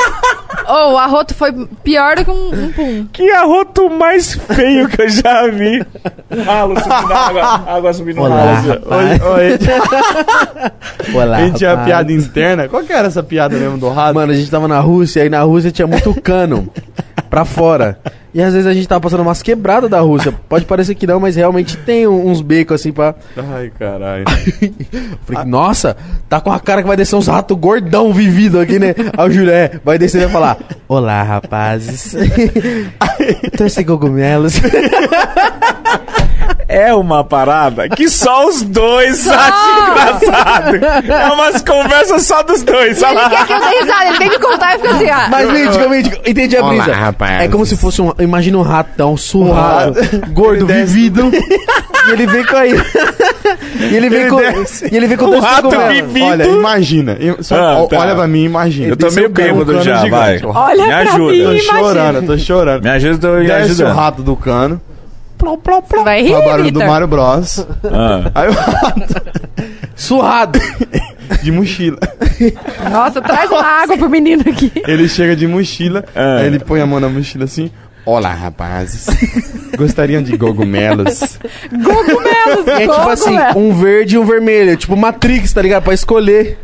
Ô, 0.68 0.94
o 0.94 0.98
arroto 0.98 1.34
foi 1.34 1.52
pior 1.84 2.16
do 2.16 2.26
que 2.26 2.32
um, 2.32 2.50
um 2.54 2.72
pum. 2.72 3.08
Que 3.14 3.30
arroto 3.32 3.90
mais 3.90 4.34
feio 4.34 4.88
que 4.90 5.02
eu 5.02 5.10
já 5.10 5.48
vi. 5.48 5.86
Um 6.32 6.44
ralo 6.44 6.76
subindo 6.80 7.14
água, 7.14 7.44
água 7.68 7.94
subindo 7.94 8.16
no 8.18 8.24
Olá, 8.24 8.54
ralo. 8.56 8.68
rapaz. 8.70 9.22
Oi, 9.22 9.30
oi. 9.30 9.60
Olá, 11.24 11.38
A 11.38 11.46
gente 11.46 11.58
tinha 11.58 11.78
piada 11.78 12.12
interna. 12.12 12.68
Qual 12.68 12.84
que 12.84 12.92
era 12.94 13.08
essa 13.08 13.22
piada 13.24 13.56
mesmo 13.58 13.78
do 13.78 13.90
rato? 13.90 14.16
Mano, 14.16 14.32
a 14.32 14.36
gente 14.36 14.50
tava 14.50 14.68
na 14.68 14.80
Rússia 14.80 15.26
e 15.26 15.30
na 15.30 15.42
Rússia 15.42 15.72
tinha 15.72 15.88
muito 15.88 16.14
cano 16.22 16.72
pra 17.30 17.46
fora. 17.46 18.00
E 18.36 18.42
às 18.42 18.54
vezes 18.54 18.68
a 18.68 18.74
gente 18.74 18.86
tava 18.86 19.00
passando 19.00 19.22
umas 19.22 19.42
quebradas 19.42 19.90
da 19.90 20.02
Rússia. 20.02 20.34
Pode 20.50 20.66
parecer 20.66 20.94
que 20.94 21.08
não, 21.08 21.22
mas 21.22 21.38
realmente 21.38 21.78
tem 21.78 22.06
uns 22.06 22.42
becos 22.42 22.82
assim 22.82 22.92
pra. 22.92 23.16
Ai, 23.38 23.72
caralho. 23.80 24.26
Falei, 25.24 25.46
nossa, 25.46 25.96
tá 26.28 26.42
com 26.42 26.52
a 26.52 26.60
cara 26.60 26.82
que 26.82 26.88
vai 26.90 26.98
descer 26.98 27.16
uns 27.16 27.28
ratos 27.28 27.58
gordão 27.58 28.12
vivido 28.12 28.60
aqui, 28.60 28.78
né? 28.78 28.94
Aí 29.18 29.30
o 29.30 29.32
Júlio, 29.32 29.54
é, 29.54 29.80
vai 29.86 29.98
descer 29.98 30.18
e 30.18 30.26
vai 30.26 30.34
falar: 30.34 30.58
Olá, 30.86 31.24
rapazes. 31.24 32.14
Trouxe 33.56 33.86
cogumelos. 33.86 34.60
É 36.68 36.94
uma 36.94 37.24
parada 37.24 37.88
que 37.90 38.10
só 38.10 38.48
os 38.48 38.62
dois 38.64 39.28
acham 39.28 39.90
engraçado. 39.92 40.76
É 41.12 41.32
umas 41.32 41.62
conversas 41.62 42.24
só 42.24 42.42
dos 42.44 42.64
dois. 42.64 43.02
Ele 43.02 43.14
lá. 43.14 43.30
quer 43.30 43.46
que 43.46 43.54
eu 43.54 43.60
dê 43.60 43.80
risada, 43.82 44.06
ele 44.08 44.18
tem 44.18 44.30
que 44.30 44.40
contar 44.40 44.76
e 44.76 44.80
fica 44.80 44.96
assim, 44.96 45.10
ah. 45.10 45.28
Mas 45.30 45.52
mítico, 45.52 45.90
mítico, 45.90 46.16
entendi 46.30 46.58
a 46.58 46.62
Olá, 46.64 46.74
brisa. 46.74 46.94
rapazes. 46.94 47.42
É 47.42 47.48
como 47.48 47.66
se 47.66 47.78
fosse 47.78 48.02
um. 48.02 48.12
Imagina 48.20 48.58
um 48.58 48.62
ratão 48.64 49.16
surrado, 49.16 49.94
gordo, 50.32 50.64
Ele 50.66 50.74
desce. 50.74 50.86
vivido. 50.94 51.32
e 52.08 52.12
ele 52.12 52.26
vem 52.26 52.46
com 52.46 52.56
aí. 52.58 52.72
e 53.80 53.96
ele 53.96 54.10
vem 54.10 54.22
Ele 54.22 54.30
com. 54.30 54.38
desce. 54.38 54.90
E 54.92 54.98
ele 54.98 55.08
vem 55.08 55.18
com 55.18 55.26
Um 55.26 55.30
dois 55.32 55.44
rato 55.44 55.70
vivido. 55.70 56.26
Olha, 56.26 56.44
imagina. 56.48 57.18
Eu- 57.20 57.44
só- 57.44 57.56
Ah, 57.56 57.88
tá. 57.88 58.00
Olha 58.00 58.16
pra 58.16 58.28
mim 58.28 58.44
imagina. 58.44 58.88
Eu 58.90 58.98
tô 58.98 59.06
Desce 59.06 59.18
meio 59.18 59.30
o 59.30 59.32
bêbado 59.32 59.78
um 59.78 59.82
já, 59.82 60.06
vai. 60.08 60.38
gigante. 60.40 60.58
Olha 60.58 60.84
Me 60.84 60.90
pra 60.90 60.98
ajuda. 61.02 61.32
mim, 61.32 61.44
Tô 61.44 61.52
imagina. 61.52 61.80
chorando, 61.80 62.26
tô 62.26 62.38
chorando. 62.38 62.84
Me 62.84 62.90
ajuda, 62.90 63.28
eu 63.28 63.40
me 63.40 63.46
Desce 63.48 63.62
ajuda. 63.72 63.90
o 63.90 63.94
rato 63.94 64.22
do 64.24 64.36
cano. 64.36 64.82
Plom, 65.38 65.58
plom, 65.58 65.82
plom. 65.82 66.04
Vai 66.04 66.22
rir, 66.22 66.34
o 66.36 66.44
barulho 66.46 66.72
do. 66.72 66.80
Mario 66.80 67.08
Bros. 67.08 67.66
Ah. 67.86 68.32
Aí 68.36 68.48
o 68.50 68.52
rato 68.54 69.16
Surrado. 69.96 70.60
de 71.44 71.52
mochila. 71.52 71.98
Nossa, 72.92 73.22
traz 73.22 73.50
uma 73.50 73.64
água 73.64 73.98
pro 73.98 74.10
menino 74.10 74.42
aqui. 74.48 74.72
Ele 74.88 75.08
chega 75.08 75.36
de 75.36 75.48
mochila, 75.48 76.04
Ah. 76.16 76.38
aí 76.40 76.48
ele 76.48 76.60
põe 76.60 76.82
a 76.82 76.86
mão 76.86 77.00
na 77.00 77.08
mochila 77.10 77.46
assim. 77.46 77.72
Olá, 78.06 78.34
rapazes. 78.34 79.08
Gostariam 79.78 80.22
de 80.22 80.38
cogumelos? 80.38 81.40
Cogumelos, 81.72 82.68
É 82.68 82.82
tipo 82.82 83.10
assim, 83.10 83.36
um 83.56 83.74
verde 83.74 84.16
e 84.16 84.20
um 84.20 84.26
vermelho. 84.26 84.78
Tipo 84.78 84.96
Matrix, 84.96 85.52
tá 85.54 85.62
ligado? 85.62 85.84
Pra 85.84 85.94
escolher. 85.94 86.60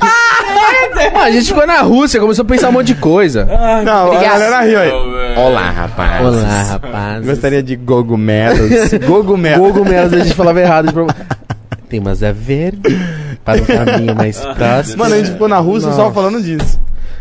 Ah, 0.00 1.22
a 1.24 1.30
gente 1.30 1.46
ficou 1.48 1.66
na 1.66 1.80
Rússia, 1.82 2.20
começou 2.20 2.42
a 2.44 2.46
pensar 2.48 2.68
um 2.68 2.72
monte 2.72 2.88
de 2.88 2.94
coisa. 2.96 3.44
Não, 3.84 4.06
Obrigado. 4.08 4.24
a 4.24 4.38
galera 4.38 4.60
riu 4.62 4.78
aí. 4.78 4.90
Olá, 5.36 5.70
rapazes. 5.70 6.26
Olá, 6.26 6.62
rapaz. 6.64 7.24
Gostaria 7.26 7.62
de 7.62 7.76
cogumelos? 7.76 8.70
Cogumelos. 9.06 9.58
Cogumelos 9.72 10.12
a 10.12 10.18
gente 10.18 10.34
falava 10.34 10.60
errado. 10.60 10.86
gente 10.86 10.94
falava- 10.94 11.16
Temos 11.88 12.22
a 12.22 12.32
verde 12.32 12.80
para 13.44 13.60
um 13.60 13.64
caminho 13.64 14.14
mais 14.14 14.38
próximo. 14.40 14.98
Mano, 14.98 15.14
a 15.14 15.18
gente 15.18 15.30
ficou 15.32 15.48
na 15.48 15.58
Rússia 15.58 15.88
Não. 15.90 15.96
só 15.96 16.10
falando 16.12 16.42
disso. 16.42 16.80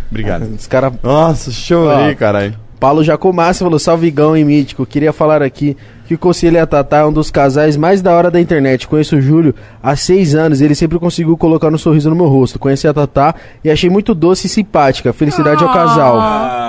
Obrigado. 0.10 0.44
Os 0.58 0.68
caras 0.68 0.94
Nossa, 1.04 1.52
chorei, 1.52 2.12
Ó. 2.12 2.16
caralho. 2.16 2.56
Paulo 2.82 3.04
Jacomassi 3.04 3.60
falou, 3.60 3.78
salvigão 3.78 4.36
e 4.36 4.44
mítico, 4.44 4.88
queria 4.88 5.14
falar 5.14 5.44
aqui 5.44 5.78
que 6.08 6.16
o 6.16 6.18
Conselho 6.18 6.56
e 6.56 6.60
a 6.60 6.66
Tatá 6.66 6.98
é 6.98 7.06
um 7.06 7.14
dos 7.14 7.30
casais 7.30 7.78
mais 7.78 8.02
da 8.02 8.12
hora 8.12 8.32
da 8.32 8.42
internet. 8.42 8.88
Conheço 8.88 9.18
o 9.18 9.22
Júlio 9.22 9.54
há 9.84 9.96
seis 9.96 10.34
anos 10.34 10.60
e 10.60 10.66
ele 10.66 10.74
sempre 10.74 10.98
conseguiu 10.98 11.38
colocar 11.38 11.72
um 11.72 11.78
sorriso 11.78 12.10
no 12.10 12.16
meu 12.16 12.26
rosto. 12.26 12.58
Conheci 12.58 12.88
a 12.88 12.94
Tatá 12.94 13.36
e 13.64 13.70
achei 13.70 13.88
muito 13.88 14.16
doce 14.16 14.48
e 14.48 14.50
simpática. 14.50 15.14
Felicidade 15.14 15.64
ao 15.64 15.72
casal. 15.72 16.18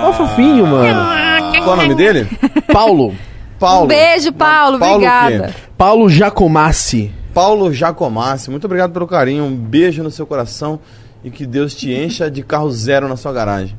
Ó, 0.07 0.13
fofinho, 0.13 0.67
mano. 0.67 1.63
Qual 1.63 1.75
o 1.75 1.81
nome 1.81 1.95
dele? 1.95 2.27
Paulo. 2.71 3.15
Paulo. 3.57 3.85
Um 3.85 3.87
beijo, 3.87 4.31
Paulo, 4.33 4.77
Paulo 4.77 4.93
obrigada. 4.93 5.55
Paulo 5.75 6.09
Jacomassi. 6.09 7.11
Paulo 7.33 7.73
Jacomassi, 7.73 8.51
muito 8.51 8.65
obrigado 8.65 8.93
pelo 8.93 9.07
carinho. 9.07 9.45
Um 9.45 9.55
beijo 9.55 10.03
no 10.03 10.11
seu 10.11 10.27
coração 10.27 10.79
e 11.23 11.31
que 11.31 11.45
Deus 11.45 11.73
te 11.75 11.91
encha 11.93 12.29
de 12.29 12.43
carro 12.43 12.69
zero 12.71 13.07
na 13.07 13.15
sua 13.15 13.31
garagem. 13.33 13.75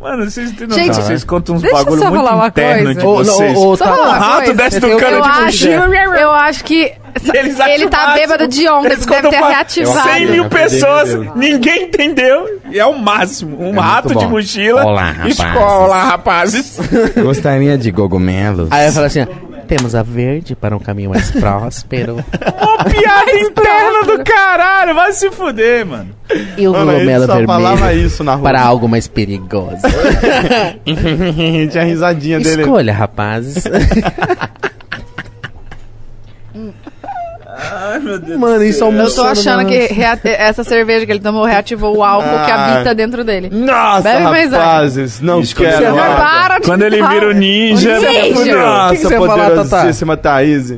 Mano, 0.00 0.28
vocês 0.30 0.52
têm 0.52 0.70
Gente, 0.70 0.96
vocês 0.96 1.24
contam 1.24 1.54
uns 1.54 1.62
bagulho 1.62 1.98
só 1.98 2.10
muito 2.10 2.16
falar 2.26 2.34
uma 2.36 2.48
interno 2.48 2.84
coisa. 2.84 3.00
de 3.00 3.06
Ô, 3.06 3.16
não, 3.16 3.24
vocês. 3.24 3.56
ô, 3.56 3.76
Só 3.76 3.84
tá- 3.86 3.90
falar 3.96 4.04
O 4.04 4.08
uma 4.08 4.18
rato 4.18 4.36
coisa. 4.44 4.54
desce 4.54 4.80
do 4.80 4.86
eu, 4.88 4.98
cano 4.98 5.22
de 5.22 5.28
acho, 5.28 5.44
mochila. 5.44 5.96
eu 6.20 6.30
acho 6.30 6.64
que 6.64 6.92
Eles 7.32 7.58
acham 7.60 7.72
ele 7.74 7.88
tá 7.88 7.96
máximo. 7.98 8.18
bêbado 8.20 8.48
de 8.48 8.68
onda, 8.68 8.86
Eles 8.88 9.06
deve 9.06 9.14
contam 9.16 9.30
ter 9.30 9.38
pra 9.38 9.48
reativado. 9.48 10.08
100 10.10 10.26
mil 10.30 10.48
pessoas, 10.50 11.08
Deus. 11.08 11.26
ninguém 11.36 11.84
entendeu. 11.84 12.60
E 12.70 12.78
é 12.78 12.84
o 12.84 12.98
máximo. 12.98 13.56
Um 13.56 13.64
muito 13.66 13.80
rato 13.80 14.08
de 14.08 14.14
bom. 14.14 14.28
mochila. 14.30 14.84
Olá, 14.84 15.10
rapazes. 15.12 15.38
Escola, 15.38 16.02
rapazes. 16.04 16.78
Gostaria 17.22 17.78
de 17.78 17.90
cogumelos? 17.92 18.68
Aí 18.72 18.86
eu 18.88 18.92
falo 18.92 19.06
assim, 19.06 19.22
ó, 19.22 19.26
temos 19.66 19.94
a 19.94 20.02
verde 20.02 20.54
para 20.54 20.76
um 20.76 20.80
caminho 20.80 21.10
mais 21.10 21.30
próspero. 21.30 22.16
Ô, 22.18 22.84
piada 22.90 23.30
interna 23.40 24.02
do 24.18 24.22
caralho. 24.24 24.94
Vai 24.94 25.12
se 25.14 25.30
fuder, 25.30 25.86
mano. 25.86 26.13
E 26.56 26.66
o 26.66 26.72
só 26.72 26.78
falava 26.78 27.76
vermelho 27.76 28.06
isso 28.06 28.24
na 28.24 28.34
rua. 28.34 28.42
para 28.42 28.60
algo 28.62 28.88
mais 28.88 29.06
perigoso. 29.06 29.76
Tinha 31.70 31.82
a 31.82 31.84
risadinha 31.84 32.40
dele. 32.40 32.62
Escolha, 32.62 32.92
rapazes. 32.94 33.64
Ai, 37.56 37.98
meu 38.00 38.18
Deus 38.18 38.38
Mano, 38.38 38.64
isso 38.64 38.82
é 38.82 38.86
um 38.86 38.92
Eu 39.00 39.14
tô 39.14 39.22
achando 39.22 39.64
que 39.66 39.86
rea- 39.86 40.18
essa 40.24 40.64
cerveja 40.64 41.06
que 41.06 41.12
ele 41.12 41.20
tomou 41.20 41.44
reativou 41.44 41.98
o 41.98 42.02
álcool 42.04 42.44
que 42.44 42.50
Ah. 42.50 42.74
habita 42.74 42.94
dentro 42.94 43.22
dele. 43.22 43.48
Nossa, 43.52 44.02
Bebe 44.02 44.22
mais 44.24 44.50
rapazes, 44.50 45.20
não 45.20 45.40
Isso, 45.40 45.54
quando 45.54 45.68
quero. 45.68 45.78
você 45.78 45.92
nada. 45.92 46.14
vai- 46.14 46.16
Para 46.16 46.58
de 46.58 46.66
Quando 46.66 46.82
ele 46.82 46.98
falar. 46.98 47.10
vira 47.12 47.28
o 47.28 47.32
ninja, 47.32 47.98
O 47.98 48.02
ninja. 48.02 48.34
fudeu. 48.34 48.58
Nossa, 48.58 48.90
que 48.94 49.00
que 49.02 49.06
você 49.06 49.14
ia 49.14 49.20
falar, 49.20 49.50
Tatá? 49.50 49.62
poderosíssima 49.64 50.16
Thaís. 50.16 50.74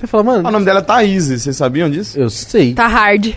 Você 0.00 0.06
fala, 0.08 0.24
mano, 0.24 0.48
O 0.48 0.52
nome 0.52 0.64
dela 0.64 0.80
é 0.80 0.82
Thaís, 0.82 1.28
vocês 1.28 1.56
sabiam 1.56 1.88
disso? 1.88 2.18
eu 2.18 2.28
sei. 2.28 2.74
Tá 2.74 2.86
hard. 2.88 3.32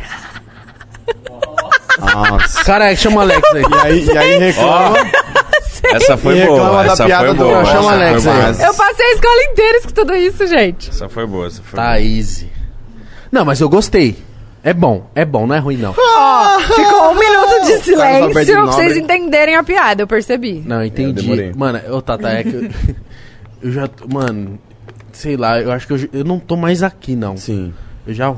Nossa. 1.99 2.63
Cara, 2.63 2.95
chama 2.95 3.17
o 3.17 3.19
Alex 3.21 3.41
aí. 3.53 3.61
E 3.61 3.75
aí, 3.87 4.05
e 4.05 4.17
aí 4.17 4.37
reclama. 4.39 4.97
Essa 5.83 6.17
foi 6.17 6.39
E 6.39 6.45
boa. 6.45 6.83
da 6.83 6.91
Essa 6.93 7.05
piada 7.05 7.25
foi 7.27 7.35
boa. 7.35 7.65
Chama 7.65 7.91
Alex 7.93 8.23
foi 8.23 8.31
aí. 8.33 8.61
Eu 8.61 8.73
passei 8.73 9.05
a 9.05 9.11
escola 9.13 9.43
inteira 9.51 9.77
escutando 9.77 10.15
isso, 10.15 10.47
gente. 10.47 10.89
Essa 10.89 11.09
foi 11.09 11.25
boa, 11.25 11.47
essa 11.47 11.61
foi 11.61 11.77
boa. 11.79 11.87
Thaís. 11.89 12.45
Não, 13.31 13.45
mas 13.45 13.59
eu 13.61 13.69
gostei. 13.69 14.17
É 14.63 14.73
bom, 14.73 15.09
é 15.15 15.23
bom, 15.23 15.47
não 15.47 15.55
é 15.55 15.59
ruim 15.59 15.77
não. 15.77 15.93
Ó, 15.97 16.59
ficou 16.59 17.11
um 17.11 17.15
minuto 17.15 17.65
de 17.67 17.83
silêncio 17.83 18.31
pra 18.31 18.65
vocês 18.65 18.97
entenderem 18.97 19.55
a 19.55 19.63
piada, 19.63 20.01
eu 20.03 20.07
percebi. 20.07 20.61
Não, 20.65 20.83
entendi. 20.83 21.21
demorei. 21.21 21.53
mano, 21.55 21.79
ô 21.95 22.01
Tata, 22.01 22.27
é 22.29 22.43
que 22.43 22.53
eu, 22.53 22.69
eu 23.63 23.71
já, 23.71 23.89
mano, 24.11 24.59
sei 25.13 25.37
lá, 25.37 25.61
eu 25.61 25.71
acho 25.71 25.87
que 25.87 25.93
eu, 25.93 26.09
eu 26.11 26.25
não 26.25 26.37
tô 26.37 26.57
mais 26.57 26.83
aqui 26.83 27.15
não. 27.15 27.37
Sim. 27.37 27.73
Eu 28.07 28.13
já 28.13 28.29
O 28.29 28.37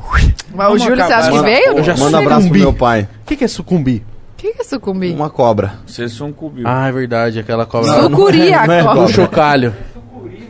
Mas 0.56 0.74
o 0.74 0.78
Júlio, 0.80 0.96
você 1.06 1.14
acha 1.14 1.32
que 1.32 1.42
veio? 1.42 1.78
Eu 1.78 1.84
já 1.84 1.96
Manda 1.96 2.18
um 2.18 2.22
abraço 2.22 2.42
pro 2.42 2.42
sucumbi. 2.42 2.60
meu 2.60 2.74
pai. 2.74 3.08
que 3.26 3.36
que 3.36 3.44
é 3.44 3.48
sucumbir? 3.48 4.02
O 4.02 4.42
que, 4.42 4.54
que 4.54 4.62
é 4.62 4.64
sucumbir? 4.64 5.14
Uma 5.14 5.30
cobra. 5.30 5.74
Você 5.86 6.08
sucumbiu. 6.08 6.64
Ah, 6.66 6.88
é 6.88 6.92
verdade, 6.92 7.40
aquela 7.40 7.66
cobra. 7.66 7.92
Sucuri, 8.02 8.54
a 8.54 8.66
não 8.66 8.74
é 8.74 8.84
cobra. 8.84 9.02
Um 9.02 9.08
chocalho. 9.10 9.74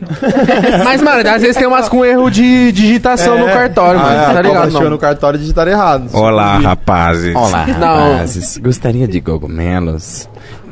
Mas, 0.84 1.02
mano, 1.02 1.28
às 1.28 1.42
vezes 1.42 1.56
tem 1.56 1.66
umas 1.66 1.88
com 1.88 2.04
erro 2.04 2.30
de 2.30 2.72
digitação 2.72 3.38
no 3.38 3.46
cartório, 3.46 4.00
mano. 4.00 4.10
Ah, 4.18 4.22
é, 4.22 4.32
tá 4.32 4.38
a 4.38 4.42
ligado? 4.42 4.70
Não. 4.72 4.90
no 4.90 4.98
cartório 4.98 5.36
e 5.36 5.40
digitaram 5.40 5.70
errado. 5.72 6.08
Olá, 6.14 6.58
rapazes. 6.58 7.34
Olá, 7.34 7.66
Não. 7.66 8.12
rapazes. 8.12 8.56
Gostaria 8.58 9.06
de 9.06 9.20
cogumelos? 9.20 10.28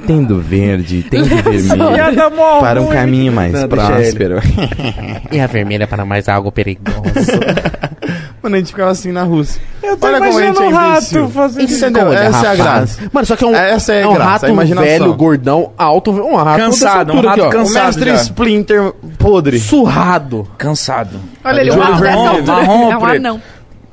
Tendo 0.06 0.40
verde, 0.40 1.04
tendo 1.10 1.26
vermelho. 1.26 2.30
Para 2.60 2.80
um 2.80 2.86
caminho 2.86 3.32
mais 3.32 3.52
Não, 3.52 3.68
próspero. 3.68 4.38
e 5.30 5.40
a 5.40 5.46
vermelha 5.46 5.86
para 5.86 6.04
mais 6.04 6.28
algo 6.28 6.50
perigoso. 6.50 7.02
Mano, 8.42 8.54
a 8.54 8.58
gente 8.58 8.68
ficava 8.68 8.90
assim 8.90 9.10
na 9.10 9.24
Rússia. 9.24 9.60
Eu 9.82 9.96
tô 9.96 10.06
Olha 10.06 10.18
como 10.18 10.38
a 10.38 10.42
gente 10.42 10.56
imaginando 10.56 10.62
é 10.62 10.68
um 10.68 10.90
rato 10.90 11.28
fazendo 11.28 11.64
isso. 11.68 11.84
Entendeu? 11.84 12.12
Essa 12.12 12.46
é 12.46 12.48
a 12.50 12.54
graça. 12.54 13.10
Mano, 13.12 13.26
só 13.26 13.36
que 13.36 13.44
é 13.44 13.46
um, 13.46 13.54
Essa 13.54 13.92
é 13.94 14.02
a 14.02 14.08
um 14.08 14.14
graça, 14.14 14.46
rato 14.46 14.76
velho, 14.76 15.14
gordão, 15.14 15.72
alto, 15.76 16.10
um 16.12 16.36
rato 16.36 16.60
Cansado, 16.60 17.12
um 17.12 17.16
rato 17.16 17.28
aqui, 17.28 17.40
ó. 17.40 17.48
O 17.48 17.50
cansado. 17.50 17.84
mestre 17.84 18.10
já. 18.10 18.16
Splinter 18.16 18.92
podre. 19.18 19.58
Surrado. 19.58 20.48
Cansado. 20.56 21.18
Olha 21.44 21.60
ele, 21.60 21.70
um 21.72 21.76
Marrom, 21.78 21.92
rato 21.92 22.28
altura. 22.28 22.42
marrom, 22.52 22.90
É 22.92 22.96
um 22.98 23.04
anão. 23.06 23.42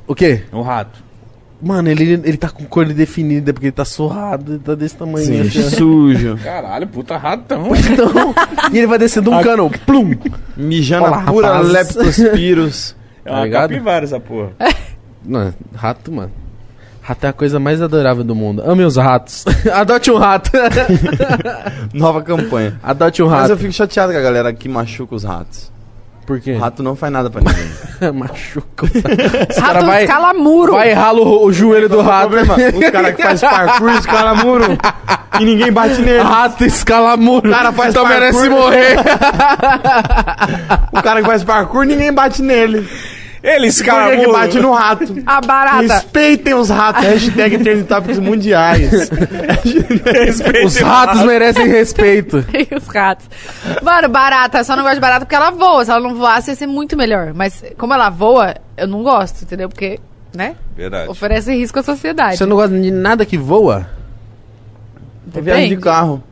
O 0.08 0.14
quê? 0.14 0.44
O 0.52 0.62
rato. 0.62 1.06
Mano, 1.62 1.90
ele, 1.90 2.22
ele 2.24 2.38
tá 2.38 2.50
com 2.50 2.64
cor 2.66 2.86
definida 2.86 3.52
porque 3.52 3.68
ele 3.68 3.72
tá 3.72 3.86
surrado, 3.86 4.54
ele 4.54 4.60
tá 4.60 4.76
desse 4.76 4.96
tamanho. 4.96 5.26
Sim, 5.26 5.42
assim, 5.42 5.70
sujo. 5.76 6.38
Caralho, 6.44 6.86
puta 6.86 7.18
ratão. 7.18 7.70
Então, 7.74 8.36
e 8.72 8.78
ele 8.78 8.88
vai 8.88 9.00
descendo 9.00 9.32
um 9.32 9.42
cano, 9.42 9.72
plum. 9.86 10.12
Mijando 10.56 11.06
Olá, 11.06 11.22
a 11.22 11.32
pura 11.32 11.60
leptospiros. 11.60 12.96
É 13.26 13.32
uma 13.32 13.44
ligado? 13.44 13.70
capivara 13.70 14.06
essa 14.06 14.20
porra. 14.20 14.52
Não, 15.26 15.52
rato, 15.76 16.12
mano. 16.12 16.32
Rato 17.02 17.26
é 17.26 17.30
a 17.30 17.34
coisa 17.34 17.60
mais 17.60 17.82
adorável 17.82 18.24
do 18.24 18.34
mundo. 18.36 18.64
Ame 18.66 18.84
os 18.84 18.96
ratos. 18.98 19.44
Adote 19.74 20.10
um 20.12 20.18
rato. 20.18 20.52
Nova 21.94 22.22
campanha. 22.22 22.80
Adote 22.82 23.22
um 23.22 23.28
Mas 23.30 23.42
rato. 23.42 23.52
eu 23.52 23.58
fico 23.58 23.72
chateado 23.74 24.12
com 24.14 24.18
a 24.18 24.22
galera 24.22 24.54
que 24.54 24.68
machuca 24.70 25.14
os 25.16 25.24
ratos. 25.24 25.72
Por 26.26 26.40
quê? 26.40 26.54
O 26.54 26.60
rato 26.60 26.82
não 26.82 26.96
faz 26.96 27.14
nada 27.14 27.30
pra 27.30 27.42
ninguém. 27.42 28.12
Machuca. 28.12 28.86
Os 29.52 29.58
Rato 29.58 29.86
vai, 29.86 30.04
escala 30.06 30.34
muro. 30.34 30.72
vai 30.74 30.90
e 30.90 30.94
rala 30.94 31.20
o, 31.22 31.46
o 31.46 31.54
joelho 31.54 31.88
do 31.88 32.02
rato. 32.02 32.30
problema, 32.30 32.56
os 32.56 32.90
caras 32.90 33.16
que 33.16 33.22
faz 33.22 33.42
parkour 33.42 33.90
escala 33.92 34.34
muro 34.34 34.64
e 35.40 35.46
ninguém 35.46 35.72
bate 35.72 36.02
nele. 36.02 36.24
Rato 36.24 36.66
escala 36.66 37.16
muro. 37.16 37.48
O 37.48 37.54
cara 37.54 37.72
faz 37.72 37.92
então 37.92 38.04
parkour. 38.04 38.20
merece 38.22 38.50
morrer. 38.50 38.96
O 40.92 41.04
cara 41.04 41.22
que 41.22 41.28
faz 41.28 41.44
parkour, 41.44 41.86
ninguém 41.86 42.12
bate 42.12 42.42
nele. 42.42 42.88
Ele 43.46 43.72
Por 43.72 43.84
que 43.84 44.32
bate 44.32 44.60
no 44.60 44.74
rato? 44.74 45.06
A 45.24 45.40
barata. 45.40 45.94
Respeitem 45.94 46.56
os 46.56 46.70
ratos. 46.70 47.04
Hashtag 47.04 47.60
Trending 47.60 47.84
Topics 47.84 48.18
Mundiais. 48.18 48.92
Os 50.66 50.78
ratos 50.78 51.22
merecem 51.24 51.68
respeito. 51.68 52.44
E 52.56 52.74
os 52.76 52.88
ratos. 52.88 53.30
Mano, 53.84 54.10
barata, 54.10 54.60
eu 54.60 54.64
só 54.64 54.76
não 54.76 54.82
gosto 54.84 54.96
de 54.96 55.02
barata 55.02 55.26
porque 55.26 55.36
ela 55.36 55.52
voa. 55.52 55.86
Se 55.86 55.92
ela 55.92 56.00
não 56.00 56.16
voasse, 56.16 56.52
ia 56.52 56.56
ser 56.56 56.66
muito 56.66 56.98
melhor. 56.98 57.34
Mas 57.34 57.64
como 57.78 57.94
ela 57.94 58.10
voa, 58.10 58.56
eu 58.78 58.88
não 58.88 59.04
gosto, 59.04 59.44
entendeu? 59.44 59.70
Porque, 59.70 60.00
né? 60.34 60.56
Verdade. 60.76 61.10
Oferece 61.10 61.54
risco 61.54 61.78
à 61.78 61.84
sociedade. 61.84 62.38
Você 62.38 62.46
não 62.46 62.56
gosta 62.56 62.80
de 62.80 62.90
nada 62.90 63.26
que 63.26 63.38
voa? 63.38 63.88
Então 65.28 65.44
viagem 65.44 65.70
de 65.70 65.78
carro. 65.78 66.24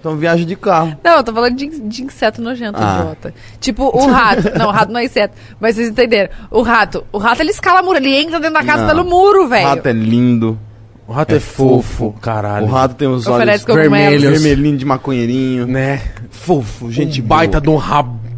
Então 0.00 0.16
viagem 0.16 0.46
de 0.46 0.56
carro. 0.56 0.96
Não, 1.04 1.18
eu 1.18 1.22
tô 1.22 1.32
falando 1.32 1.54
de, 1.54 1.68
de 1.80 2.02
inseto 2.02 2.40
nojento, 2.40 2.78
Ah. 2.80 3.00
idiota. 3.02 3.34
Tipo, 3.60 3.84
o 3.94 4.06
rato. 4.10 4.50
não, 4.58 4.68
o 4.68 4.70
rato 4.70 4.90
não 4.90 4.98
é 4.98 5.04
inseto. 5.04 5.34
Mas 5.60 5.76
vocês 5.76 5.90
entenderam. 5.90 6.30
O 6.50 6.62
rato. 6.62 7.04
O 7.12 7.18
rato, 7.18 7.42
ele 7.42 7.50
escala 7.50 7.82
muro. 7.82 7.98
Ele 7.98 8.14
entra 8.16 8.40
dentro 8.40 8.54
da 8.54 8.64
casa 8.64 8.82
Não. 8.82 8.88
pelo 8.88 9.04
muro, 9.04 9.44
O 9.44 9.48
velho. 9.48 9.66
rato 9.68 9.86
é 9.86 9.92
lindo. 9.92 10.58
O 11.06 11.12
rato 11.12 11.34
é, 11.34 11.40
fofo, 11.40 12.14
caralho. 12.22 12.66
O 12.66 12.68
rato 12.70 12.94
tem 12.94 13.08
os 13.08 13.26
Oferece 13.26 13.64
olhos 13.70 13.80
vermelhos. 13.90 14.22
vermelhinhos 14.40 14.78
de 14.78 14.84
maconheirinho. 14.86 15.66
Né? 15.66 16.00
Fofo, 16.30 16.90
gente 16.90 17.06
Gente 17.16 17.22
baita 17.22 17.60
de 17.60 17.68
um 17.68 17.76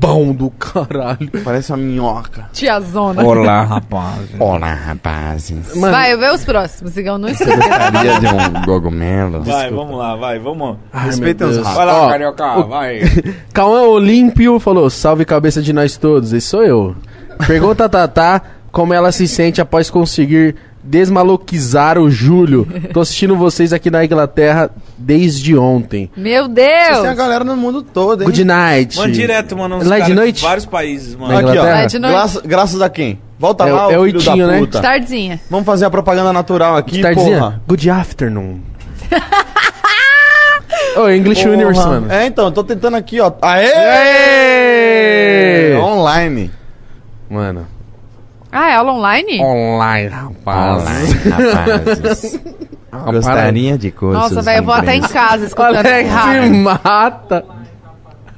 rabão 0.02 0.32
do 0.34 0.50
caralho. 0.50 1.30
Parece 1.44 1.70
uma 1.72 1.78
minhoca. 1.78 2.46
Tiazona. 2.52 3.24
Olá, 3.24 3.62
rapaz. 3.64 4.28
Olá, 4.38 4.74
rapazes. 4.74 5.76
Mano, 5.76 5.92
Vai, 5.92 6.16
vê 6.16 6.30
os 6.30 6.44
próximos. 6.44 6.92
Sigam 6.92 7.18
no 7.18 7.28
Instagram. 7.30 7.56
Gostaria 7.56 8.20
de 8.20 8.26
um 8.26 8.62
cogumelo? 8.64 9.42
Vai, 9.42 9.70
vamos 9.70 9.96
lá, 9.96 10.16
vai, 10.16 10.38
vamos. 10.38 10.76
ai, 10.92 11.06
Respeitem 11.06 11.46
meu 11.46 11.60
os. 11.60 11.66
Vai 11.66 11.86
lá, 11.86 12.02
Ó, 12.02 12.08
carioca, 12.08 12.62
vai. 12.64 13.00
Cauã 13.54 13.82
Olímpio 13.82 14.58
falou: 14.58 14.90
salve 14.90 15.24
cabeça 15.24 15.62
de 15.62 15.72
nós 15.72 15.96
todos. 15.96 16.32
Esse 16.32 16.48
sou 16.48 16.64
eu. 16.64 16.96
Pergunta 17.46 17.84
a 17.84 17.88
Tatá 17.88 18.42
como 18.72 18.92
ela 18.94 19.12
se 19.12 19.28
sente 19.28 19.60
após 19.60 19.88
conseguir 19.90 20.56
desmaloquizar 20.82 21.98
o 21.98 22.10
Júlio. 22.10 22.66
Tô 22.92 23.00
assistindo 23.00 23.36
vocês 23.36 23.72
aqui 23.72 23.90
na 23.90 24.04
Inglaterra 24.04 24.70
desde 24.98 25.56
ontem. 25.56 26.10
Meu 26.16 26.48
Deus! 26.48 26.98
têm 27.00 27.06
a 27.08 27.14
galera 27.14 27.44
no 27.44 27.56
mundo 27.56 27.82
todo, 27.82 28.22
hein? 28.22 28.26
Good 28.26 28.44
night. 28.44 28.96
Mano, 28.98 29.12
direto, 29.12 29.56
mano. 29.56 29.80
Lá 29.82 29.98
de 30.00 30.12
noite? 30.14 30.42
Vários 30.42 30.66
países, 30.66 31.14
mano. 31.14 31.34
Aqui, 31.36 31.44
ó. 31.46 31.50
Inglaterra? 31.52 31.82
É 31.82 31.86
de 31.86 31.98
noite. 31.98 32.12
Graças, 32.14 32.42
graças 32.42 32.82
a 32.82 32.88
quem? 32.90 33.18
Volta 33.38 33.66
É 33.68 33.72
lá, 33.72 33.92
é 33.92 33.98
o 33.98 34.04
filho 34.04 34.20
Itinho, 34.20 34.46
da 34.46 34.52
né? 34.52 34.58
puta. 34.60 34.80
Tardinha. 34.80 35.40
Vamos 35.50 35.66
fazer 35.66 35.84
a 35.84 35.90
propaganda 35.90 36.32
natural 36.32 36.76
aqui, 36.76 37.00
Tardezinha? 37.00 37.38
porra. 37.38 37.60
Good 37.68 37.90
afternoon. 37.90 38.60
Ô, 40.96 41.08
English 41.08 41.42
Porra. 41.42 41.54
Universe, 41.54 41.86
mano. 41.86 42.12
É, 42.12 42.26
então, 42.26 42.52
tô 42.52 42.62
tentando 42.62 42.96
aqui, 42.96 43.18
ó. 43.20 43.32
Aê! 43.40 43.72
Aê! 45.72 45.76
Online. 45.76 46.50
Mano. 47.30 47.66
Ah, 48.52 48.70
é 48.70 48.74
aula 48.74 48.92
online? 48.92 49.40
Online, 49.40 50.08
rapaz. 50.08 50.84
rapazes. 51.24 52.40
Gostaria 53.10 53.78
de 53.78 53.90
cursos 53.90 54.22
Nossa, 54.22 54.42
velho, 54.42 54.58
eu 54.58 54.64
vou 54.64 54.74
até 54.74 54.94
em 54.94 55.00
casa 55.00 55.46
escutando 55.46 55.76
Alex 55.76 56.50
mata. 56.50 57.44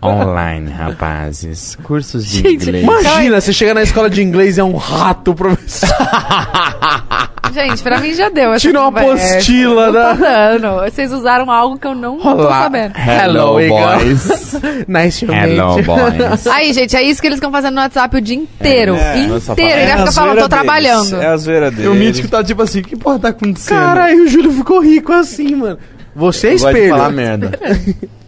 Online, 0.00 0.70
rapazes. 0.70 1.76
Cursos 1.82 2.24
de 2.24 2.42
Gente, 2.42 2.68
inglês. 2.68 2.84
Imagina, 2.84 3.40
você 3.40 3.52
chega 3.52 3.74
na 3.74 3.82
escola 3.82 4.08
de 4.08 4.22
inglês 4.22 4.56
e 4.56 4.60
é 4.60 4.64
um 4.64 4.76
rato, 4.76 5.34
professor. 5.34 5.88
Gente, 7.54 7.82
pra 7.82 8.00
mim 8.00 8.12
já 8.14 8.28
deu. 8.28 8.56
Tira 8.56 8.80
uma 8.80 8.88
apostila 8.88 9.86
Não 9.86 9.92
da- 9.92 10.14
tô 10.16 10.20
dando. 10.22 10.90
Vocês 10.90 11.12
usaram 11.12 11.50
algo 11.50 11.78
que 11.78 11.86
eu 11.86 11.94
não 11.94 12.18
tô 12.18 12.28
Olá. 12.28 12.62
sabendo. 12.62 12.94
Hello, 12.98 13.60
Igor. 13.60 13.78
boys. 13.98 14.54
nice 14.88 15.24
to 15.26 15.32
Hello, 15.32 15.76
meet 15.76 15.86
you. 15.86 15.94
boys. 15.94 16.46
Aí, 16.48 16.72
gente, 16.72 16.96
é 16.96 17.02
isso 17.02 17.20
que 17.20 17.28
eles 17.28 17.36
ficam 17.38 17.52
fazendo 17.52 17.74
no 17.76 17.80
WhatsApp 17.80 18.16
o 18.16 18.20
dia 18.20 18.36
inteiro. 18.36 18.96
É, 18.96 19.18
inteiro. 19.20 19.40
Ele 19.58 19.86
vai 19.86 19.86
ficar 19.98 20.02
a 20.08 20.12
falando, 20.12 20.12
zoeira 20.12 20.42
tô 20.42 20.48
deles, 20.48 20.48
trabalhando. 20.48 21.16
É 21.22 21.26
a 21.26 21.36
zoeira 21.36 21.68
E 21.68 21.70
dele. 21.70 21.88
o 21.88 21.94
mítico 21.94 22.28
tá 22.28 22.42
tipo 22.42 22.62
assim, 22.62 22.82
que 22.82 22.96
porra 22.96 23.18
tá 23.18 23.28
acontecendo? 23.28 23.78
Caralho, 23.78 24.24
o 24.24 24.26
Júlio 24.28 24.52
ficou 24.52 24.80
rico 24.80 25.12
assim, 25.12 25.54
mano. 25.54 25.78
Você 26.16 26.48
é 26.48 26.50
Eu 26.50 26.58
gosto 26.58 26.64
de 26.66 26.72
espelho. 26.78 26.96
falar 26.96 27.10
merda. 27.10 27.58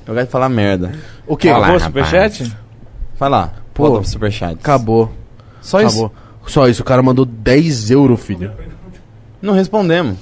Eu 0.07 0.15
gosto 0.15 0.26
de 0.26 0.31
falar 0.33 0.49
merda. 0.49 0.92
O 1.26 1.37
quê? 1.37 1.49
Olá, 1.49 1.59
Acabou 1.59 1.76
o 1.76 1.81
superchat? 1.81 2.53
Vai 3.19 3.28
lá. 3.28 3.53
Pô. 3.75 3.85
Volta 3.89 4.01
pro 4.03 4.09
superchat. 4.10 4.55
Acabou. 4.55 5.12
Só 5.60 5.81
isso. 5.81 5.89
Acabou. 6.05 6.12
Só 6.47 6.69
isso, 6.69 6.83
o 6.83 6.85
cara 6.85 7.03
mandou 7.03 7.25
10 7.25 7.91
euros, 7.91 8.21
filho. 8.21 8.53
Não 9.46 9.54
respondemos. 9.54 10.18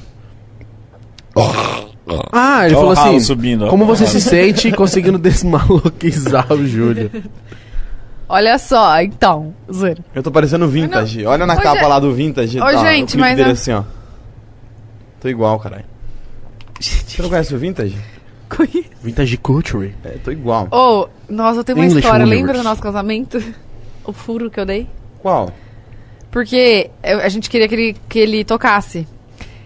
Ah, 2.32 2.66
ele 2.66 2.74
Ó, 2.74 2.78
falou 2.80 2.92
o 2.92 2.94
ralo 2.94 3.08
assim: 3.16 3.20
subindo, 3.20 3.64
ó. 3.64 3.68
Como 3.70 3.86
você 3.86 4.06
se 4.06 4.20
sente 4.20 4.70
conseguindo 4.72 5.16
desmaloquizar 5.18 6.52
o 6.52 6.66
Júlio? 6.66 7.10
Olha 8.28 8.58
só, 8.58 9.00
então. 9.00 9.54
Zoeira. 9.72 10.04
Eu 10.14 10.22
tô 10.22 10.30
parecendo 10.30 10.68
vintage. 10.68 11.24
Olha 11.24 11.46
na 11.46 11.54
Ô, 11.54 11.56
capa 11.56 11.74
gente- 11.78 11.88
lá 11.88 11.98
do 11.98 12.12
vintage. 12.12 12.58
Ô, 12.58 12.62
tá, 12.64 12.76
gente, 12.92 13.02
o 13.04 13.06
clipe 13.12 13.20
mas 13.20 13.36
dele 13.36 13.48
eu- 13.48 13.52
assim, 13.54 13.72
ó. 13.72 13.82
Tô 15.20 15.28
igual, 15.28 15.58
caralho. 15.58 15.84
Você 16.78 17.22
não 17.22 17.28
conhece 17.30 17.54
o 17.54 17.58
vintage? 17.58 17.96
Vintage 19.02 19.36
Culture. 19.38 19.94
É, 20.04 20.10
tô 20.22 20.30
igual. 20.30 20.68
Ô, 20.70 21.08
nossa, 21.28 21.60
eu 21.60 21.64
tenho 21.64 21.78
uma 21.78 21.86
English 21.86 22.04
história. 22.04 22.24
Universe. 22.24 22.42
Lembra 22.46 22.58
do 22.62 22.64
nosso 22.64 22.82
casamento? 22.82 23.42
O 24.04 24.12
furo 24.12 24.50
que 24.50 24.60
eu 24.60 24.66
dei? 24.66 24.86
Qual? 25.20 25.50
Porque 26.30 26.90
eu- 27.02 27.20
a 27.20 27.28
gente 27.30 27.48
queria 27.48 27.66
que 27.66 27.74
ele, 27.74 27.96
que 28.08 28.18
ele 28.18 28.44
tocasse. 28.44 29.08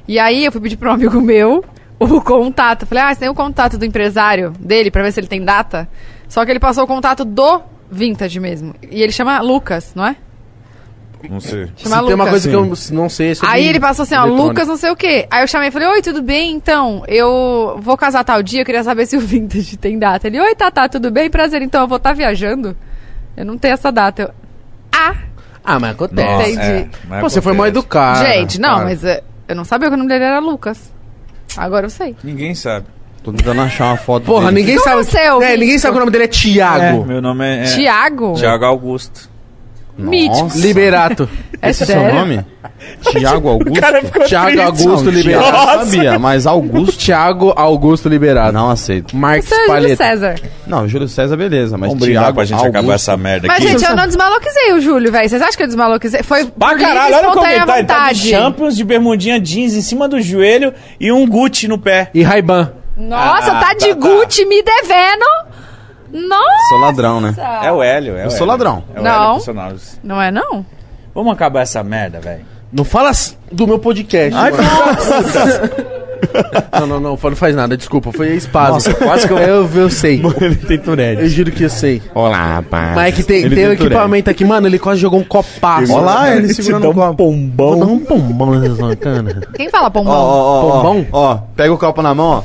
E 0.09 0.19
aí 0.19 0.45
eu 0.47 0.51
fui 0.51 0.61
pedir 0.61 0.77
pra 0.77 0.91
um 0.91 0.95
amigo 0.95 1.21
meu 1.21 1.63
o 2.01 2.21
contato. 2.21 2.87
Falei, 2.87 3.05
ah, 3.05 3.15
você 3.15 3.21
tem 3.21 3.29
o 3.29 3.35
contato 3.35 3.77
do 3.79 3.85
empresário 3.85 4.53
dele 4.59 4.91
pra 4.91 5.03
ver 5.03 5.13
se 5.13 5.21
ele 5.21 5.27
tem 5.29 5.45
data? 5.45 5.87
Só 6.29 6.45
que 6.45 6.51
ele 6.51 6.59
passou 6.61 6.85
o 6.85 6.87
contato 6.87 7.25
do 7.25 7.61
Vintage 7.91 8.41
mesmo. 8.41 8.75
E 8.91 9.03
ele 9.03 9.13
chama 9.13 9.41
Lucas, 9.41 9.93
não 9.95 10.07
é? 10.07 10.17
Não 11.29 11.41
sei. 11.41 11.67
Se 11.77 11.83
Chama 11.89 11.97
tem 12.07 12.15
uma 12.15 12.25
Lucas. 12.25 12.31
coisa 12.31 12.49
que 12.49 12.55
eu 12.55 12.95
não 12.95 13.09
sei 13.09 13.31
é 13.31 13.35
sobre 13.35 13.53
Aí 13.53 13.67
ele 13.67 13.81
passou 13.81 14.05
assim, 14.05 14.15
ó. 14.15 14.25
Lucas 14.25 14.69
não 14.69 14.77
sei 14.77 14.91
o 14.91 14.95
quê. 14.97 15.27
Aí 15.31 15.43
eu 15.43 15.49
chamei 15.49 15.69
e 15.69 15.73
falei, 15.73 15.89
oi, 15.89 16.01
tudo 16.01 16.23
bem? 16.23 16.53
Então, 16.55 17.03
eu 17.09 17.77
vou 17.81 17.97
casar 17.97 18.23
tal 18.23 18.41
dia, 18.41 18.61
eu 18.61 18.65
queria 18.65 18.85
saber 18.85 19.05
se 19.05 19.17
o 19.17 19.21
Vintage 19.21 19.77
tem 19.77 19.99
data. 19.99 20.29
Ele, 20.29 20.41
oi, 20.41 20.55
Tatá, 20.55 20.89
tudo 20.89 21.11
bem? 21.11 21.29
Prazer, 21.29 21.61
então, 21.61 21.81
eu 21.83 21.89
vou 21.89 21.97
estar 21.97 22.13
viajando. 22.13 22.77
Eu 23.37 23.45
não 23.45 23.59
tenho 23.59 23.75
essa 23.75 23.91
data. 23.91 24.23
Eu, 24.23 24.31
ah, 24.93 25.15
Ah, 25.65 25.81
mas 25.81 25.91
acontece. 25.91 26.53
Entendi. 26.53 26.61
É, 26.67 26.89
mas 27.09 27.21
Pô, 27.21 27.29
você 27.29 27.41
foi 27.43 27.53
acontece. 27.53 27.57
mal 27.57 27.67
educado. 27.67 28.25
Gente, 28.25 28.61
não, 28.61 28.75
cara. 28.75 28.85
mas 28.85 29.05
é, 29.05 29.23
eu 29.49 29.55
não 29.57 29.65
sabia 29.65 29.89
que 29.89 29.95
o 29.95 29.97
nome 29.97 30.09
dele 30.09 30.25
era 30.25 30.39
Lucas. 30.39 30.93
Agora 31.57 31.87
eu 31.87 31.91
sei. 31.91 32.15
Ninguém 32.23 32.55
sabe. 32.55 32.87
Tô 33.23 33.33
tentando 33.33 33.61
achar 33.63 33.87
uma 33.87 33.97
foto 33.97 34.25
Porra, 34.25 34.47
dele. 34.53 34.61
ninguém 34.61 34.77
Como 34.77 34.85
sabe. 34.89 34.97
é 34.99 35.01
o 35.01 35.05
seu, 35.05 35.43
é, 35.43 35.57
ninguém 35.57 35.79
sabe 35.79 35.93
que 35.93 35.97
o 35.97 36.01
nome 36.01 36.13
dele 36.13 36.25
é 36.25 36.29
Tiago. 36.29 37.05
meu 37.05 37.21
nome 37.21 37.45
é, 37.45 37.65
é 37.65 37.65
Tiago? 37.65 38.35
Tiago 38.35 38.65
Augusto. 38.65 39.29
Mítico. 39.99 40.45
Nossa. 40.45 40.59
Liberato. 40.59 41.29
É 41.61 41.71
Esse 41.71 41.83
é 41.83 41.87
seu 41.87 42.15
nome? 42.15 42.45
Tiago 43.11 43.49
Augusto? 43.49 43.81
Tiago 44.29 44.61
Augusto 44.61 45.05
Não, 45.07 45.11
Liberato. 45.11 45.49
Eu 45.49 45.85
sabia, 45.85 46.17
mas 46.17 46.47
Augusto... 46.47 46.97
Thiago 46.97 47.53
Augusto 47.57 48.09
Liberato. 48.09 48.53
Não 48.53 48.71
aceito. 48.71 49.17
Marcos 49.17 49.49
Você 49.49 49.57
é 49.57 49.81
Júlio. 49.81 49.97
César. 49.97 50.35
Não, 50.69 50.87
Júlio 50.87 51.09
César, 51.09 51.37
beleza, 51.37 51.77
mas 51.77 51.89
Vamos 51.89 52.05
brigar 52.05 52.23
Thiago 52.23 52.35
pra 52.37 52.45
gente 52.45 52.59
Augusto... 52.59 52.77
acabar 52.77 52.95
essa 52.95 53.17
merda 53.17 53.49
Mas, 53.49 53.57
aqui. 53.57 53.69
gente, 53.73 53.85
eu 53.85 53.97
não 53.97 54.07
desmaloquizei 54.07 54.73
o 54.75 54.81
Júlio, 54.81 55.11
velho. 55.11 55.29
Vocês 55.29 55.43
acham 55.43 55.57
que 55.57 55.63
eu 55.65 55.67
desmaloquizei? 55.67 56.23
Foi 56.23 56.45
Pra 56.45 56.79
caralho, 56.79 57.17
olha 57.17 57.27
o 57.27 57.31
espontânea 57.31 57.61
comentário. 57.67 57.67
Tá 57.67 58.13
de 58.13 58.19
vontade. 58.21 58.31
Champions, 58.31 58.77
de 58.77 58.85
bermudinha 58.85 59.41
jeans 59.41 59.75
em 59.75 59.83
cima 59.83 60.07
do 60.09 60.21
joelho 60.21 60.73
e 61.01 61.11
um 61.11 61.27
Gucci 61.27 61.67
no 61.67 61.77
pé. 61.77 62.09
E 62.15 62.23
Raiban. 62.23 62.73
Nossa, 62.97 63.51
Ah, 63.53 63.61
tá 63.61 63.75
de 63.75 63.89
tá, 63.89 63.95
tá. 63.97 64.01
Gucci 64.01 64.45
me 64.45 64.63
devendo. 64.63 65.27
Nossa. 66.13 66.69
Sou 66.71 66.79
ladrão, 66.79 67.21
né? 67.21 67.35
É 67.63 67.71
o 67.73 67.83
Hélio. 67.83 68.17
É 68.17 68.23
o 68.23 68.27
Eu 68.27 68.31
sou 68.31 68.39
Hélio. 68.39 68.47
ladrão. 68.49 68.85
É 68.95 69.01
o 69.01 69.03
Não. 69.03 69.23
Hélio 69.23 69.35
Personagens. 69.35 70.01
Não 70.03 70.21
é, 70.23 70.31
não? 70.31 70.65
Vamos 71.15 71.33
acabar 71.33 71.61
essa 71.63 71.83
merda, 71.83 72.21
velho. 72.21 72.45
Não 72.73 72.85
fala 72.85 73.11
s- 73.11 73.37
do 73.51 73.67
meu 73.67 73.79
podcast. 73.79 74.35
Ai, 74.37 74.51
mano. 74.51 74.63
não, 76.73 76.87
não, 76.87 77.01
não, 77.01 77.19
não 77.23 77.37
faz 77.37 77.55
nada, 77.55 77.77
desculpa. 77.77 78.13
Foi 78.13 78.29
espasmo. 78.35 78.75
Nossa, 78.75 78.95
quase 78.95 79.27
que 79.27 79.33
eu- 79.33 79.39
eu. 79.39 79.69
Eu 79.75 79.91
sei. 79.91 80.21
Ele 80.41 80.55
tem 80.57 80.77
Eu 80.77 80.83
Tourette. 80.83 81.29
juro 81.29 81.51
que 81.51 81.63
eu 81.65 81.71
sei. 81.71 82.03
Olá, 82.15 82.57
rapaz. 82.57 82.95
Mas 82.95 83.09
é 83.09 83.13
que 83.17 83.23
tem, 83.23 83.43
Ele 83.43 83.55
tem 83.55 83.65
um 83.67 83.77
tem 83.77 83.87
equipamento 83.87 84.29
aqui, 84.31 84.45
mano. 84.45 84.67
Ele 84.67 84.79
quase 84.79 85.01
jogou 85.01 85.19
um 85.21 85.25
copaço. 85.25 85.93
Olha 85.93 86.03
lá, 86.05 86.37
ele 86.37 86.53
segurando 86.53 86.91
o 86.91 86.95
copo. 86.95 87.33
Vou 87.57 87.77
dar 87.79 87.87
um 87.87 87.99
pombão 87.99 88.51
nessa 88.59 88.97
cana. 88.97 89.41
Quem 89.55 89.71
fala 89.71 89.87
Ó, 89.87 89.91
pombom? 89.91 90.11
ó, 90.11 90.15
ó, 90.15 90.67
ó, 90.69 90.83
Pombom? 90.83 91.07
ó, 91.13 91.37
pega 91.57 91.73
o 91.73 91.79
copo 91.79 92.03
na 92.03 92.15
mão, 92.15 92.27
ó. 92.27 92.43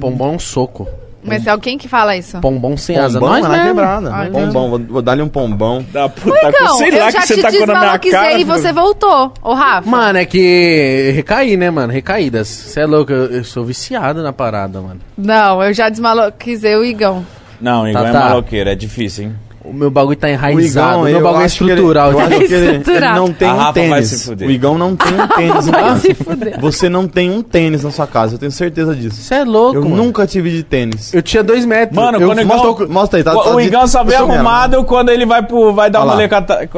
Pombão 0.00 0.28
é 0.28 0.32
um 0.32 0.38
soco. 0.38 0.86
Mas 1.24 1.46
é 1.46 1.56
quem 1.58 1.78
que 1.78 1.88
fala 1.88 2.16
isso? 2.16 2.38
Pombom 2.40 2.76
sem 2.76 2.96
asa. 2.96 3.18
Pombão 3.18 3.34
Nós 3.36 3.44
é 3.44 3.48
na 3.48 3.56
mesmo. 3.56 3.68
quebrada. 3.68 4.10
Ai, 4.14 4.30
pombom, 4.30 4.70
vou, 4.70 4.78
vou 4.78 5.02
dar-lhe 5.02 5.22
um 5.22 5.28
pombão. 5.28 5.84
Da 5.92 6.08
puta, 6.08 6.36
Então, 6.44 6.76
sei 6.78 6.90
eu 6.90 6.98
lá 7.00 7.10
já 7.10 7.20
que 7.22 7.26
você 7.28 7.34
te 7.34 7.42
tá 7.42 7.48
com 7.48 7.52
na 7.58 7.64
minha 7.64 7.74
desmaloquizei 7.80 8.18
cara. 8.20 8.38
e 8.38 8.44
você 8.44 8.72
voltou. 8.72 9.32
Ô, 9.42 9.54
Rafa. 9.54 9.88
Mano, 9.88 10.18
é 10.18 10.24
que 10.24 11.12
recaí, 11.14 11.56
né, 11.56 11.70
mano? 11.70 11.92
Recaídas. 11.92 12.48
Você 12.48 12.80
é 12.80 12.86
louco, 12.86 13.12
eu, 13.12 13.26
eu 13.30 13.44
sou 13.44 13.64
viciado 13.64 14.22
na 14.22 14.32
parada, 14.32 14.80
mano. 14.80 15.00
Não, 15.16 15.62
eu 15.62 15.72
já 15.72 15.88
desmaloquizei 15.88 16.76
o 16.76 16.84
Igão. 16.84 17.24
Não, 17.60 17.88
Igor 17.88 18.02
Tá, 18.02 18.08
é 18.08 18.12
tá. 18.12 18.20
maloqueiro, 18.20 18.68
é 18.70 18.74
difícil, 18.74 19.24
hein? 19.24 19.34
O 19.64 19.72
meu 19.72 19.90
bagulho 19.90 20.14
tá 20.16 20.26
O 20.26 20.30
enraizado. 20.30 20.98
O 21.00 21.08
eu 21.08 21.14
meu 21.14 21.22
bagulho 21.22 21.44
é 21.44 21.48
que 21.48 21.62
ele- 21.64 21.70
estrutural. 21.72 22.12
eu 22.12 22.18
acho 22.20 22.28
que 22.28 22.34
ele, 22.44 22.54
ele 22.54 22.76
Estrutural. 22.76 23.14
não 23.16 23.32
tem 23.32 23.48
A 23.48 23.54
um 23.54 23.56
Rafa 23.56 23.72
vai 23.72 23.88
tênis. 23.88 24.08
se 24.08 24.24
fuder. 24.26 24.48
O 24.48 24.50
Igão 24.50 24.76
não 24.78 24.94
tem 24.94 25.12
um 25.14 25.26
tênis. 25.34 25.66
Vai 25.68 25.96
se 26.00 26.14
fuder. 26.14 26.60
Você 26.60 26.88
não 26.90 27.08
tem 27.08 27.30
um 27.30 27.42
tênis 27.42 27.82
na 27.82 27.90
sua 27.90 28.06
casa, 28.06 28.34
eu 28.34 28.38
tenho 28.38 28.52
certeza 28.52 28.94
disso. 28.94 29.16
Você 29.22 29.34
é 29.36 29.44
louco, 29.44 29.76
Eu 29.78 29.82
mano. 29.84 29.96
nunca 29.96 30.26
tive 30.26 30.50
de 30.50 30.62
tênis. 30.62 31.14
Eu 31.14 31.22
tinha 31.22 31.42
dois 31.42 31.64
metros. 31.64 31.96
Mano, 31.96 32.18
eu 32.20 32.28
quando 32.28 32.40
o 32.42 32.46
mostra, 32.46 32.70
Igão... 32.70 32.86
o- 32.86 32.92
mostra 32.92 33.18
aí, 33.18 33.24
tá, 33.24 33.32
o, 33.34 33.42
tá 33.42 33.50
o 33.54 33.60
de- 33.60 33.66
Igão 33.66 33.86
só 33.86 34.04
vem 34.04 34.18
eu 34.18 34.30
arrumado 34.30 34.84
quando 34.84 35.08
ele 35.08 35.24
vai, 35.24 35.42
pro, 35.42 35.72
vai 35.72 35.90
dar 35.90 36.00
Olha 36.00 36.04
uma 36.06 36.10
lá. 36.10 36.16
molecada... 36.16 36.68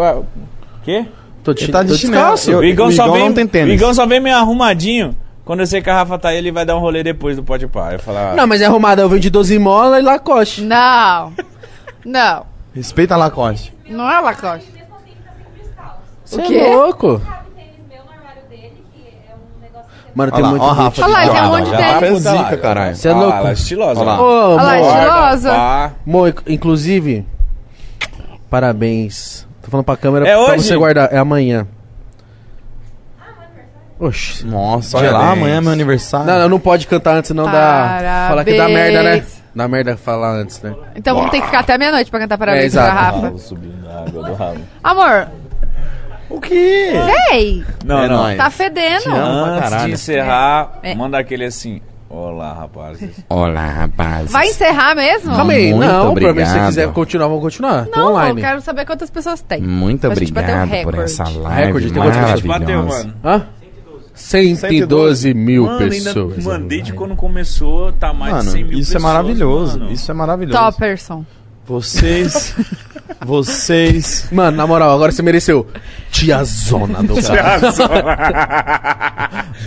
Quê? 0.85 1.07
tô, 1.43 1.51
Ele 1.53 1.69
tá 1.73 1.83
de 1.83 1.89
tô 1.91 1.95
chinelo. 1.97 2.21
descalço. 2.23 2.51
Eu- 2.53 2.59
O 2.61 2.65
Igão, 2.65 2.87
o 2.87 2.93
só 2.93 3.03
Igão 3.05 3.15
vem, 3.17 3.25
não 3.25 3.33
tem 3.33 3.47
tênis. 3.49 3.71
O 3.73 3.75
Igão 3.75 3.93
só 3.95 4.07
vem 4.07 4.21
meio 4.21 4.37
arrumadinho. 4.37 5.17
Quando 5.45 5.61
eu 5.61 5.67
sei 5.67 5.81
que 5.83 5.91
a 5.91 5.95
Rafa 5.95 6.19
tá 6.19 6.29
aí, 6.31 6.39
ele 6.39 6.51
vai 6.53 6.65
dar 6.65 6.77
um 6.77 6.81
rolê 6.81 7.03
depois 7.03 7.37
do 7.37 7.43
Pode 7.43 7.67
Par. 7.69 7.93
Eu 7.95 7.99
falo, 8.01 8.19
ah, 8.19 8.35
Não, 8.37 8.47
mas 8.47 8.61
é 8.61 8.67
arrumado. 8.67 9.01
Eu 9.01 9.09
venho 9.09 9.21
de 9.21 9.31
12 9.31 9.59
mola 9.59 9.99
e 9.99 10.03
Lacoste. 10.03 10.63
Não. 10.63 11.33
Não. 12.05 12.45
Respeita 12.77 13.15
a 13.15 13.17
Lacoste. 13.17 13.75
Não 13.89 14.09
é 14.09 14.21
Lacoste. 14.21 14.71
Você 16.27 16.43
é 16.43 16.75
louco. 16.75 17.23
Mano, 20.15 20.33
tem 20.33 20.43
lá, 20.43 20.49
muito 20.51 20.63
ó 20.63 20.73
Rafa. 20.73 21.05
Olha 21.05 21.13
lá, 21.13 21.21
tem 21.21 21.43
um 21.43 21.49
monte 21.49 21.69
de 21.69 21.75
é 21.75 21.99
tênis. 22.01 22.23
zica, 22.23 22.57
caralho. 22.57 22.97
Você 22.97 23.09
é 23.09 23.13
louco. 23.13 23.37
ela 23.37 23.49
é 23.51 23.53
estilosa. 23.53 24.01
Olha 24.01 24.11
lá. 24.13 24.21
Olha 24.21 24.81
estilosa. 24.81 25.93
Mo, 26.05 26.27
inclusive, 26.47 27.27
parabéns. 28.51 29.47
Tô 29.63 29.71
falando 29.71 29.85
pra 29.85 29.97
câmera 29.97 30.27
É 30.29 30.35
pra 30.35 30.55
hoje? 30.55 30.65
você 30.65 30.77
guardar. 30.77 31.13
É 31.13 31.19
amanhã. 31.19 31.67
Oxi. 33.99 34.47
Nossa, 34.47 34.99
olha 34.99 35.11
lá, 35.11 35.31
amanhã 35.33 35.57
é 35.57 35.61
meu 35.61 35.73
aniversário. 35.73 36.27
Não, 36.27 36.39
não, 36.41 36.49
não 36.51 36.61
pode 36.61 36.87
cantar 36.87 37.17
antes, 37.17 37.31
não 37.31 37.45
dá. 37.45 38.27
Falar 38.29 38.45
que 38.45 38.57
dá 38.57 38.69
merda, 38.69 39.03
né? 39.03 39.25
Dá 39.57 39.67
merda 39.67 39.97
falar 39.97 40.33
antes, 40.35 40.61
né? 40.61 40.75
Então 40.95 41.17
vamos 41.17 41.31
ter 41.31 41.41
que 41.41 41.47
ficar 41.47 41.61
até 41.61 41.79
meia-noite 41.79 42.11
pra 42.11 42.21
cantar 42.21 42.37
parabéns 42.37 42.75
É, 42.77 42.79
pra. 42.79 42.93
Rafa. 42.93 43.19
Ralo 43.21 43.39
subindo 43.39 43.83
na 43.87 44.01
água 44.01 44.23
do 44.23 44.35
ralo. 44.35 44.61
Amor, 44.85 45.29
O 46.29 46.41
quê? 46.41 46.91
ei, 47.33 47.65
Não, 47.85 48.03
É 48.03 48.09
não. 48.09 48.17
nóis. 48.19 48.37
tá 48.37 48.51
fedendo. 48.51 49.09
Antes 49.09 49.61
caralho. 49.71 49.87
de 49.87 49.93
encerrar, 49.93 50.79
É. 50.83 50.95
manda 50.95 51.19
aquele 51.19 51.47
assim. 51.47 51.81
Olá, 52.09 52.53
rapazes. 52.53 53.25
Olá, 53.29 53.67
rapaz. 53.67 54.31
Vai 54.31 54.49
encerrar 54.49 54.95
mesmo? 54.95 55.35
Calma 55.35 55.53
aí, 55.53 55.73
Muito 55.75 55.87
não, 55.91 56.15
pra 56.15 56.33
mim, 56.33 56.39
se 56.41 56.45
você 56.45 56.51
obrigado. 56.53 56.67
quiser 56.69 56.93
continuar, 56.93 57.27
vamos 57.29 57.43
continuar. 57.43 57.87
Tô 57.87 57.99
Não, 58.01 58.11
online. 58.13 58.41
eu 58.43 58.47
quero 58.47 58.61
saber 58.61 58.87
quantas 58.87 59.11
pessoas 59.11 59.41
tem. 59.43 59.61
Muito 59.61 60.01
Pra 60.03 60.15
gente 60.15 60.33
bater 60.33 60.55
o 60.55 60.63
obrigado 60.65 60.85
por 60.85 60.99
essa 61.03 61.25
live 61.25 61.67
Recorde, 61.67 61.93
tem 61.93 62.03
quantas 62.03 62.17
pessoas? 62.19 62.41
Bateu, 62.43 62.83
mano. 62.85 63.15
Hã? 63.25 63.47
112 64.17 65.35
mil 65.35 65.65
Mano, 65.67 65.79
pessoas. 65.79 66.39
ainda 66.39 66.51
mandei 66.51 66.81
de 66.83 66.93
quando 66.93 67.15
começou, 67.15 67.93
tá 67.93 68.13
mais 68.13 68.45
de 68.47 68.51
100 68.51 68.61
Mano, 68.63 68.71
mil 68.73 68.79
isso 68.81 68.91
é 68.91 68.95
pessoas, 68.95 69.03
maravilhoso. 69.03 69.79
mano. 69.79 69.93
Isso 69.93 70.11
é 70.11 70.15
maravilhoso. 70.15 70.59
Topperson. 70.59 71.25
Vocês. 71.67 72.55
vocês. 73.25 74.29
Mano, 74.33 74.57
na 74.57 74.67
moral, 74.67 74.93
agora 74.95 75.13
você 75.13 75.21
mereceu. 75.23 75.67
Tiazona 76.11 77.03
do 77.03 77.21
cara. 77.23 77.61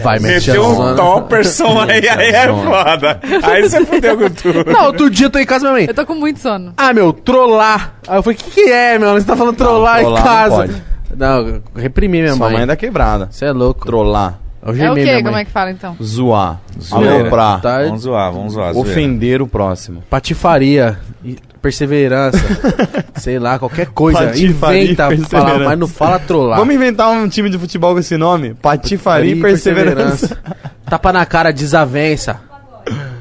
Vai, 0.02 0.20
mete 0.20 0.48
Meteu 0.48 0.64
um 0.66 0.76
tiazona. 0.76 0.96
topperson 0.96 1.80
aí, 1.82 2.08
aí 2.10 2.30
é 2.30 2.48
foda. 2.48 3.20
Aí 3.44 3.62
você 3.70 3.86
fudeu 3.86 4.18
com 4.18 4.30
tudo. 4.30 4.72
Não, 4.72 4.86
outro 4.86 5.10
dia 5.10 5.26
eu 5.28 5.30
tô 5.30 5.40
em 5.40 5.46
casa, 5.46 5.62
minha 5.64 5.74
mãe. 5.74 5.86
Eu 5.88 5.94
tô 5.94 6.06
com 6.06 6.16
muito 6.16 6.40
sono. 6.40 6.74
Ah, 6.78 6.94
meu, 6.94 7.12
trollar. 7.14 7.96
Aí 8.08 8.18
eu 8.18 8.24
falei, 8.24 8.38
o 8.40 8.44
que, 8.44 8.52
que 8.52 8.72
é, 8.72 8.98
meu? 8.98 9.14
Você 9.14 9.26
tá 9.26 9.36
falando 9.36 9.56
trollar, 9.58 10.00
trollar 10.00 10.02
em 10.02 10.16
não 10.16 10.24
casa. 10.24 10.82
Não, 11.16 11.48
eu 11.48 11.62
reprimi 11.76 12.22
minha 12.22 12.34
Sua 12.36 12.46
mãe. 12.46 12.54
mãe 12.54 12.64
é 12.64 12.66
da 12.66 12.76
quebrada. 12.76 13.28
Você 13.32 13.46
é 13.46 13.52
louco. 13.52 13.86
Trollar. 13.86 14.40
Eu 14.62 14.70
É 14.70 14.72
o 14.72 14.76
gemei 14.76 15.04
quê? 15.06 15.10
minha 15.12 15.22
Como 15.24 15.32
mãe. 15.32 15.42
é 15.42 15.46
que 15.46 15.52
fala 15.52 15.72
então? 15.72 15.96
Zoar. 16.04 16.60
Zoeira. 16.82 17.16
Aloprar. 17.22 17.62
Tá? 17.62 17.84
Vamos 17.84 18.02
zoar, 18.02 18.32
vamos 18.32 18.54
zoar. 18.54 18.74
zoeira. 18.74 18.90
Ofender 18.90 19.42
o 19.42 19.48
próximo. 19.48 20.04
Patifaria. 20.10 21.00
e 21.24 21.38
Perseverança. 21.62 22.38
sei 23.18 23.38
lá, 23.40 23.58
qualquer 23.60 23.88
coisa. 23.88 24.20
Patifaria 24.28 24.82
Inventa 24.84 25.04
falar, 25.04 25.10
perseverança. 25.18 25.66
mas 25.70 25.80
não 25.80 25.88
fala 25.88 26.20
trollar. 26.20 26.58
Vamos 26.60 26.74
inventar 26.76 27.10
um 27.10 27.28
time 27.28 27.50
de 27.50 27.58
futebol 27.58 27.94
com 27.94 28.00
esse 28.00 28.16
nome? 28.18 28.54
Patifaria 28.54 29.34
e 29.34 29.40
perseverança. 29.42 30.38
Tapa 30.90 31.12
na 31.14 31.26
cara, 31.26 31.52
desavença. 31.52 32.40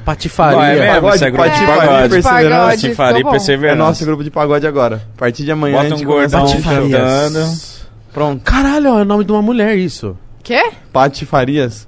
Patifaria. 0.04 0.56
Vai, 0.56 0.72
é 0.78 0.80
mesmo? 0.80 0.94
Pagode, 0.94 1.14
Isso 1.16 1.24
é 1.24 1.30
grupo 1.30 1.48
de 1.50 1.62
e 1.62 1.66
pagode. 1.66 2.08
perseverança. 2.08 2.50
Pagode. 2.58 2.82
Patifaria 2.82 3.18
e 3.18 3.22
bom. 3.22 3.28
É 3.28 3.32
perseverança. 3.32 3.76
nosso 3.78 4.04
grupo 4.06 4.24
de 4.24 4.30
pagode 4.30 4.66
agora. 4.66 5.02
A 5.16 5.18
partir 5.18 5.44
de 5.44 5.52
amanhã 5.52 5.74
a 5.78 5.82
Bota 5.82 5.96
gente 5.96 6.04
um 6.06 6.08
começa 6.08 6.38
gordão 6.38 6.58
a 6.58 6.62
cantando. 6.62 7.77
Pronto. 8.12 8.42
Caralho, 8.44 8.94
ó, 8.94 8.98
é 8.98 9.02
o 9.02 9.04
nome 9.04 9.24
de 9.24 9.32
uma 9.32 9.42
mulher 9.42 9.76
isso. 9.76 10.16
Quê? 10.42 10.70
Patifarias. 10.92 11.86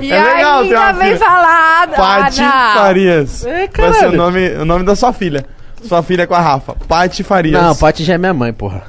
E 0.00 0.12
É 0.12 0.22
legal 0.22 0.60
ainda 0.60 0.80
uma 0.80 0.92
vem 0.92 1.06
filha. 1.14 1.18
falar. 1.18 1.88
Patifarias. 1.88 3.46
É, 3.46 3.50
Vai 3.52 3.60
ser 3.62 3.68
caralho. 3.68 4.12
o 4.12 4.16
nome, 4.16 4.48
o 4.56 4.64
nome 4.64 4.84
da 4.84 4.94
sua 4.96 5.12
filha. 5.12 5.44
Sua 5.82 6.02
filha 6.02 6.22
é 6.22 6.26
com 6.26 6.34
a 6.34 6.40
Rafa. 6.40 6.74
Patifarias. 6.88 7.62
Não, 7.62 7.76
Pati 7.76 8.04
já 8.04 8.14
é 8.14 8.18
minha 8.18 8.32
mãe, 8.34 8.52
porra. 8.52 8.82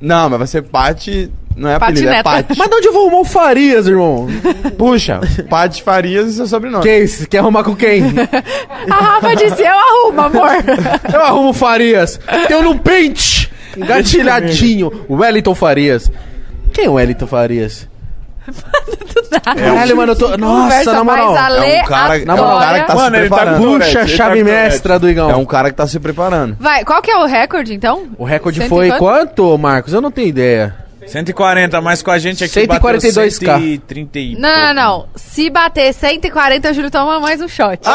Não, 0.00 0.28
mas 0.28 0.38
vai 0.38 0.46
ser 0.48 0.62
Pati. 0.62 1.32
Não 1.56 1.70
é 1.70 1.74
apelido, 1.76 2.08
é 2.08 2.22
Patineta. 2.22 2.48
Pati. 2.48 2.58
Mas 2.58 2.68
de 2.68 2.74
onde 2.76 2.86
eu 2.88 2.92
vou 2.92 3.02
arrumar 3.02 3.20
o 3.20 3.24
Farias, 3.24 3.86
irmão? 3.86 4.26
Puxa, 4.76 5.20
Patifarias 5.48 6.28
e 6.28 6.32
seu 6.34 6.46
sobrenome. 6.46 6.82
Que 6.82 6.98
isso? 6.98 7.28
Quer 7.28 7.38
arrumar 7.38 7.62
com 7.64 7.76
quem? 7.76 8.02
A 8.90 8.94
Rafa 8.94 9.36
disse, 9.36 9.62
eu 9.62 9.72
arrumo, 9.78 10.20
amor. 10.20 10.48
Eu 11.12 11.20
arrumo 11.22 11.48
o 11.50 11.54
Farias. 11.54 12.18
Eu 12.50 12.62
no 12.62 12.78
pente. 12.78 13.50
Engatilhadinho. 13.76 14.90
Wellington 15.08 15.54
Farias. 15.54 16.10
Quem 16.72 16.86
é 16.86 16.88
o 16.88 16.94
Wellington 16.94 17.26
Farias? 17.26 17.88
Caralho, 19.42 19.96
mano, 19.96 20.12
eu 20.12 20.16
tô. 20.16 20.36
Nossa, 20.36 20.92
na 20.92 21.04
moral. 21.04 21.34
É 21.64 21.82
um 21.82 21.86
cara, 21.86 22.18
é 22.18 22.22
um 22.22 22.36
cara 22.36 22.80
que 22.80 22.86
tá 22.86 22.94
Mano, 22.94 23.16
se 23.16 23.20
ele 23.22 23.28
tá 23.28 23.36
preparando. 23.36 23.58
com- 23.64 23.78
Puxa, 23.78 23.86
Ele 23.88 23.94
tá 23.94 24.06
chave 24.06 24.44
mestra 24.44 24.98
do 24.98 25.08
Igão. 25.08 25.30
É 25.30 25.36
um 25.36 25.44
cara 25.44 25.70
que 25.70 25.76
tá 25.76 25.86
se 25.86 25.98
preparando. 25.98 26.56
Vai, 26.60 26.84
qual 26.84 27.00
que 27.00 27.10
é 27.10 27.16
o 27.16 27.24
recorde, 27.26 27.72
então? 27.74 28.06
O 28.18 28.24
recorde 28.24 28.58
Cento 28.58 28.66
e 28.66 28.68
foi 28.68 28.88
quanto? 28.90 28.98
quanto, 28.98 29.58
Marcos? 29.58 29.92
Eu 29.92 30.00
não 30.00 30.10
tenho 30.10 30.28
ideia. 30.28 30.74
140, 31.06 31.80
mas 31.80 32.02
com 32.02 32.10
a 32.10 32.18
gente 32.18 32.42
aqui 32.44 32.60
142K. 32.66 32.66
bateu 32.66 33.12
130 33.58 34.18
e 34.18 34.36
Não, 34.36 34.74
não, 34.74 34.92
pouco. 34.92 35.08
não. 35.14 35.20
Se 35.20 35.50
bater 35.50 35.92
140, 35.92 36.70
o 36.70 36.74
Júlio 36.74 36.90
toma 36.90 37.20
mais 37.20 37.40
um 37.40 37.48
shot. 37.48 37.80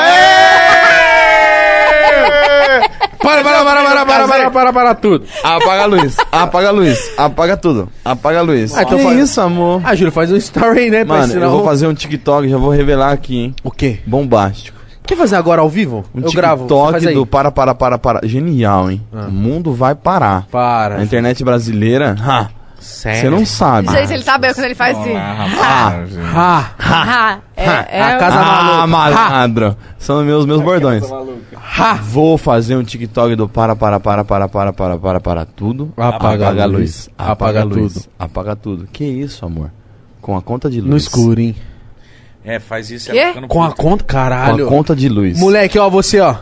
Para, 3.22 3.44
para, 3.44 3.64
para, 3.66 3.84
para, 3.84 4.06
para, 4.06 4.28
para, 4.28 4.52
para, 4.52 4.74
para 4.74 4.96
tudo. 4.96 5.26
Apaga 5.44 5.84
a 5.84 5.86
luz, 5.86 6.16
apaga 6.32 6.68
a 6.70 6.72
luz, 6.72 7.12
apaga 7.18 7.58
tudo, 7.58 7.90
apaga 8.04 8.40
a 8.40 8.42
luz. 8.42 8.76
Ah, 8.78 8.84
então 8.84 8.98
que 8.98 9.04
faz- 9.04 9.20
isso, 9.20 9.42
amor? 9.42 9.82
Ah, 9.84 9.94
Júlio, 9.94 10.12
faz 10.12 10.32
um 10.32 10.38
story 10.38 10.80
aí, 10.80 10.90
né? 10.90 11.04
Mano, 11.04 11.34
eu 11.34 11.50
vou 11.52 11.66
fazer 11.66 11.86
um 11.88 11.94
TikTok, 11.94 12.48
já 12.48 12.58
vou 12.58 12.70
revelar 12.72 13.12
aqui, 13.12 13.38
hein? 13.38 13.56
O 13.64 13.70
quê? 13.72 14.00
Bombástico. 14.06 14.78
Quer 15.06 15.18
fazer 15.18 15.36
agora 15.36 15.62
ao 15.62 15.70
vivo? 15.70 16.06
Um 16.16 16.22
eu 16.22 16.32
gravo. 16.32 16.62
TikTok 16.64 17.14
do 17.14 17.26
para, 17.26 17.52
para, 17.52 17.76
para, 17.76 17.98
para. 17.98 18.22
Genial, 18.28 18.90
hein? 18.90 19.02
Ah. 19.14 19.26
O 19.28 19.32
mundo 19.32 19.74
vai 19.74 19.96
parar. 19.96 20.48
Para. 20.50 20.98
A 20.98 21.04
internet 21.04 21.44
brasileira, 21.44 22.16
ha, 22.22 22.48
Sério? 22.80 23.20
você 23.22 23.30
não 23.30 23.46
sabe. 23.46 23.92
Gente, 23.92 24.14
ele 24.14 24.24
tá 24.24 24.38
bem 24.38 24.54
quando 24.54 24.66
ele 24.66 24.76
faz 24.76 24.98
assim. 24.98 25.16
Ah, 25.16 26.72
Ah, 26.82 27.40
é, 27.56 27.66
é 27.66 28.02
a 28.04 28.18
casa 28.18 28.40
ah, 28.40 28.88
malandro. 28.88 29.76
São 29.98 30.24
meus, 30.24 30.46
meus 30.46 30.62
bordões. 30.62 31.04
Vou 32.04 32.38
fazer 32.38 32.76
um 32.76 32.84
TikTok 32.84 33.36
do 33.36 33.48
para, 33.48 33.76
para, 33.76 34.00
para, 34.00 34.24
para, 34.24 34.48
para, 34.48 34.74
para, 34.74 34.98
para, 34.98 35.20
para 35.20 35.46
tudo. 35.46 35.94
Apaga 35.98 36.50
a 36.64 36.66
luz. 36.66 37.10
Apaga, 37.18 37.32
Apaga 37.32 37.64
luz. 37.64 37.94
tudo. 37.94 38.06
Apaga 38.18 38.56
tudo. 38.56 38.88
Que 38.92 39.04
isso, 39.04 39.46
amor? 39.46 39.72
Com 40.22 40.36
a 40.36 40.42
conta 40.42 40.70
de 40.70 40.80
luz. 40.80 40.90
no 40.90 40.98
escuro, 40.98 41.40
hein? 41.40 41.56
É, 42.44 42.60
faz 42.60 42.90
isso. 42.90 43.12
No 43.40 43.48
Com 43.48 43.62
a 43.64 43.72
conta, 43.72 44.04
Com 44.04 44.10
caralho. 44.10 44.66
a 44.66 44.70
conta 44.70 44.96
de 44.96 45.10
luz. 45.10 45.38
Moleque, 45.38 45.78
ó, 45.78 45.90
você, 45.90 46.20
ó. 46.20 46.36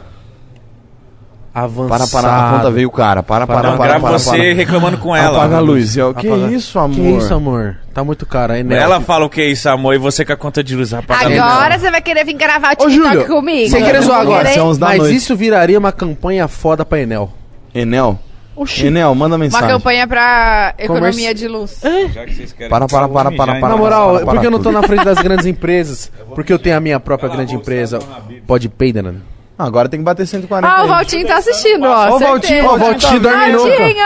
Avançado. 1.59 2.09
Para, 2.11 2.21
para, 2.21 2.47
a 2.49 2.51
conta 2.51 2.69
veio 2.71 2.87
o 2.87 2.91
cara. 2.91 3.23
Para, 3.23 3.47
para, 3.47 3.71
Não, 3.71 3.77
para, 3.77 3.87
grava 3.87 4.07
para, 4.09 4.19
você 4.19 4.37
para. 4.37 4.53
reclamando 4.53 4.97
com 4.99 5.15
ela. 5.15 5.37
Apaga 5.39 5.57
a 5.57 5.59
luz. 5.59 5.97
Eu, 5.97 6.13
que 6.13 6.27
Apaga- 6.27 6.51
isso, 6.53 6.77
amor? 6.77 6.95
Que 6.95 7.01
isso, 7.17 7.33
amor? 7.33 7.77
Tá 7.95 8.03
muito 8.03 8.25
caro. 8.27 8.53
Aí, 8.53 8.63
né? 8.63 8.77
Ela 8.77 9.01
fala 9.01 9.25
o 9.25 9.29
que 9.29 9.41
é 9.41 9.45
isso, 9.49 9.67
amor, 9.67 9.95
e 9.95 9.97
você 9.97 10.23
com 10.23 10.33
a 10.33 10.37
conta 10.37 10.63
de 10.63 10.75
luz 10.75 10.93
apaga. 10.93 11.25
Agora 11.25 11.79
você 11.79 11.89
vai 11.89 11.99
querer 12.01 12.23
vir 12.25 12.33
gravar 12.33 12.75
o 12.79 12.83
Ô, 12.83 12.87
TikTok 12.87 13.11
Júlio, 13.13 13.25
comigo? 13.27 13.69
Sem 13.71 13.83
querer 13.83 14.01
zoar 14.03 14.21
agora. 14.21 14.49
Mas 14.79 14.97
noite. 14.99 15.15
isso 15.15 15.35
viraria 15.35 15.79
uma 15.79 15.91
campanha 15.91 16.47
foda 16.47 16.85
pra 16.85 16.99
Enel. 17.01 17.33
Enel. 17.73 18.19
Oxi. 18.55 18.87
Enel, 18.87 19.13
manda 19.15 19.33
Uma 19.35 19.39
mensagem. 19.45 19.67
campanha 19.67 20.07
pra 20.07 20.73
economia 20.79 21.11
Comércio- 21.11 21.35
de 21.35 21.47
luz. 21.47 21.79
Já 22.13 22.25
que 22.25 22.33
vocês 22.35 22.53
querem 22.53 22.69
Para, 22.69 22.87
para, 22.87 23.07
para, 23.07 23.31
para, 23.31 23.55
para. 23.59 23.69
Na 23.69 23.77
moral, 23.77 24.13
para, 24.13 24.25
para, 24.25 24.33
porque 24.33 24.47
eu 24.47 24.51
não 24.51 24.59
tô 24.59 24.71
na 24.71 24.81
frente 24.83 25.05
das 25.05 25.19
grandes 25.19 25.45
empresas? 25.45 26.11
Porque 26.33 26.51
eu 26.53 26.57
tenho 26.59 26.75
a 26.75 26.79
minha 26.79 26.99
própria 26.99 27.29
grande 27.29 27.55
empresa. 27.55 27.99
Pode 28.47 28.67
peider, 28.69 29.03
né? 29.03 29.15
Ah, 29.59 29.65
Agora 29.65 29.89
tem 29.89 29.99
que 29.99 30.03
bater 30.03 30.27
140. 30.27 30.67
Ah, 30.67 30.79
o 30.79 30.83
aí. 30.83 30.87
Valtinho 30.87 31.27
tá 31.27 31.37
assistindo, 31.37 31.85
ó. 31.85 32.09
Ó, 32.11 32.15
o. 32.15 32.19
Valtinho, 32.19 32.65
ó, 32.65 32.75
o 32.75 32.77
Valtinho 32.77 33.19
dorme 33.19 33.51
nunca. 33.51 33.69
Valtinho! 33.77 34.05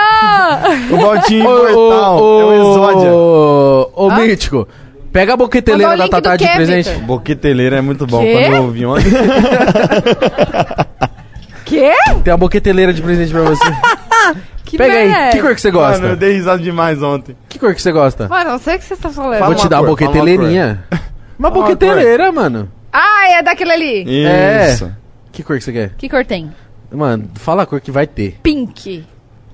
O 0.91 0.97
Valtinho 0.97 1.43
Imortal. 1.69 2.17
É 2.19 2.43
o 2.43 2.53
Exódia. 2.53 3.13
Ô, 3.13 4.09
Hã? 4.09 4.15
Mítico, 4.15 4.67
pega 5.11 5.33
a 5.33 5.37
boqueteleira 5.37 5.97
da 5.97 6.07
Tatá 6.07 6.35
de 6.37 6.47
presente. 6.47 6.89
Boqueteleira 7.01 7.77
é 7.77 7.81
muito 7.81 8.07
bom. 8.07 8.21
Quê? 8.21 8.33
Quando 8.43 8.55
eu 8.55 8.63
ouvi 8.63 8.85
ontem. 8.85 9.09
Quê? 11.65 11.91
Tem 12.23 12.31
uma 12.33 12.37
boqueteleira 12.37 12.93
de 12.93 13.01
presente 13.01 13.31
pra 13.31 13.41
você. 13.41 13.63
Que 14.63 14.77
Pega 14.77 14.93
aí. 14.93 15.09
merda. 15.09 15.31
Que 15.31 15.41
cor 15.41 15.53
que 15.53 15.59
você 15.59 15.69
Mano, 15.69 15.85
eu 15.85 15.99
gosta? 16.01 16.15
dei 16.15 16.31
risada 16.31 16.63
demais 16.63 17.03
ontem. 17.03 17.35
Que 17.49 17.59
cor 17.59 17.75
que 17.75 17.81
você 17.81 17.91
gosta? 17.91 18.29
Mano, 18.29 18.51
não 18.51 18.57
sei 18.57 18.77
o 18.77 18.79
que 18.79 18.85
você 18.85 18.95
tá 18.95 19.09
falando. 19.09 19.43
Vou 19.43 19.53
te 19.55 19.67
dar 19.67 19.81
uma 19.81 19.87
cor, 19.89 19.97
fala 19.99 20.11
uma 20.11 20.15
boqueteleirinha. 20.15 20.83
Uma 20.89 20.97
Fala 20.97 21.09
uma 21.39 21.51
boqueteleira, 21.51 22.31
mano. 22.31 22.71
Ah, 22.93 23.31
é 23.31 23.43
daquele 23.43 23.71
ali. 23.73 24.25
É. 24.25 24.77
Que 25.31 25.43
cor 25.43 25.57
que 25.57 25.63
você 25.63 25.71
quer? 25.71 25.91
Que 25.97 26.09
cor 26.09 26.25
tem? 26.25 26.51
Mano, 26.91 27.29
fala 27.35 27.63
a 27.63 27.65
cor 27.65 27.79
que 27.79 27.91
vai 27.91 28.05
ter. 28.05 28.37
Pink. 28.43 29.05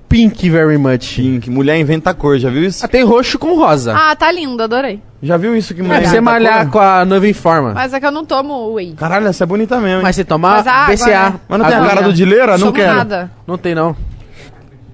Pink 0.08 0.50
very 0.50 0.78
much. 0.78 1.16
Pink. 1.16 1.50
Mulher 1.50 1.78
inventa 1.78 2.12
cor, 2.14 2.38
já 2.38 2.48
viu 2.50 2.64
isso? 2.64 2.84
Ah, 2.84 2.88
tem 2.88 3.04
roxo 3.04 3.38
com 3.38 3.54
rosa. 3.54 3.94
Ah, 3.94 4.16
tá 4.16 4.32
lindo, 4.32 4.62
adorei. 4.62 5.00
Já 5.22 5.36
viu 5.36 5.54
isso 5.56 5.74
que 5.74 5.80
é 5.80 5.84
mulher 5.84 6.00
você 6.00 6.06
inventa 6.08 6.22
malhar 6.22 6.62
cor? 6.64 6.72
com 6.72 6.78
a 6.80 7.04
noiva 7.04 7.28
em 7.28 7.32
forma. 7.32 7.74
Mas 7.74 7.92
é 7.92 8.00
que 8.00 8.06
eu 8.06 8.10
não 8.10 8.24
tomo 8.24 8.72
whey. 8.72 8.94
Caralho, 8.94 9.26
essa 9.26 9.44
é 9.44 9.46
bonita 9.46 9.76
mesmo, 9.80 9.98
hein? 9.98 10.02
Mas 10.02 10.16
você 10.16 10.24
toma 10.24 10.50
Mas 10.50 10.66
a 10.66 10.72
água, 10.72 10.94
BCA. 10.94 11.30
né? 11.30 11.40
Mas 11.48 11.58
não 11.58 11.66
tem 11.66 11.74
a 11.76 11.86
cara 11.86 12.02
do 12.02 12.12
Dileira? 12.12 12.58
Não 12.58 12.72
quero. 12.72 12.94
nada. 12.94 13.30
Não 13.46 13.58
tem, 13.58 13.74
não. 13.74 13.94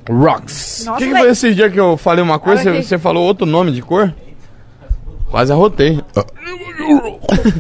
Rocks. 0.08 0.86
O 0.86 0.97
que, 0.97 1.06
que 1.08 1.17
foi 1.17 1.31
esse 1.31 1.54
dia 1.54 1.70
que 1.70 1.81
eu 1.81 1.97
falei 1.97 2.22
uma 2.22 2.38
coisa 2.38 2.62
você, 2.62 2.68
aqui. 2.70 2.83
você 2.83 2.99
falou 2.99 3.24
outro 3.24 3.47
nome 3.47 3.72
de 3.72 3.81
cor? 3.81 4.12
Quase 5.34 5.52
arrotei. 5.52 6.00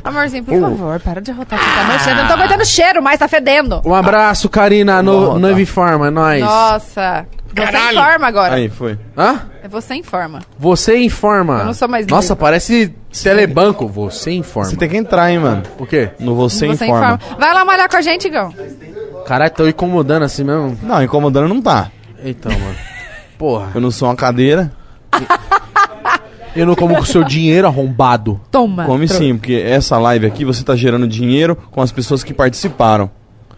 Amorzinho, 0.04 0.44
por 0.44 0.60
favor, 0.60 1.00
para 1.00 1.20
de 1.20 1.32
arrotar 1.32 1.58
aqui. 1.58 1.74
Tá 1.74 1.84
nojento. 1.92 2.10
Eu 2.10 2.14
não 2.14 2.26
tô 2.28 2.32
aguentando 2.34 2.64
cheiro, 2.64 3.02
mas 3.02 3.18
tá 3.18 3.26
fedendo. 3.26 3.82
Um 3.84 3.92
abraço, 3.92 4.48
Karina, 4.48 5.02
no, 5.02 5.58
em 5.58 5.64
forma, 5.66 6.06
é 6.06 6.10
nóis. 6.10 6.40
Nossa. 6.40 7.26
Você 7.52 7.92
informa 7.92 8.26
agora. 8.28 8.54
Aí, 8.54 8.68
foi. 8.68 8.96
Hã? 9.18 9.40
É 9.60 9.66
você 9.66 9.96
informa. 9.96 10.38
Você 10.56 10.98
informa. 10.98 11.58
Eu 11.58 11.64
não 11.66 11.74
sou 11.74 11.88
mais 11.88 12.06
Nossa, 12.06 12.36
parece 12.36 12.94
telebanco. 13.24 13.88
Você 13.88 14.30
informa. 14.30 14.70
Você 14.70 14.76
tem 14.76 14.88
que 14.88 14.96
entrar, 14.96 15.32
hein, 15.32 15.40
mano. 15.40 15.64
O 15.76 15.84
quê? 15.84 16.10
No 16.20 16.36
Você, 16.36 16.68
você 16.68 16.84
Informa. 16.84 17.18
Vai 17.40 17.52
lá 17.52 17.64
malhar 17.64 17.90
com 17.90 17.96
a 17.96 18.02
gente, 18.02 18.28
Igão. 18.28 18.54
Caralho, 19.26 19.50
tô 19.52 19.66
incomodando 19.66 20.22
assim 20.22 20.44
mesmo. 20.44 20.78
Não, 20.80 21.02
incomodando 21.02 21.48
não 21.48 21.60
tá. 21.60 21.90
Então, 22.24 22.52
mano. 22.52 22.76
Porra. 23.36 23.72
Eu 23.74 23.80
não 23.80 23.90
sou 23.90 24.06
uma 24.06 24.14
cadeira. 24.14 24.70
Eu 26.56 26.66
não 26.66 26.74
como 26.74 26.94
com 26.94 27.02
o 27.02 27.06
seu 27.06 27.24
dinheiro 27.24 27.66
arrombado. 27.66 28.40
Toma. 28.50 28.84
Come 28.84 29.08
sim, 29.08 29.36
porque 29.36 29.54
essa 29.54 29.98
live 29.98 30.26
aqui 30.26 30.44
você 30.44 30.62
tá 30.62 30.76
gerando 30.76 31.06
dinheiro 31.06 31.56
com 31.70 31.80
as 31.80 31.90
pessoas 31.90 32.22
que 32.22 32.32
participaram. 32.32 33.10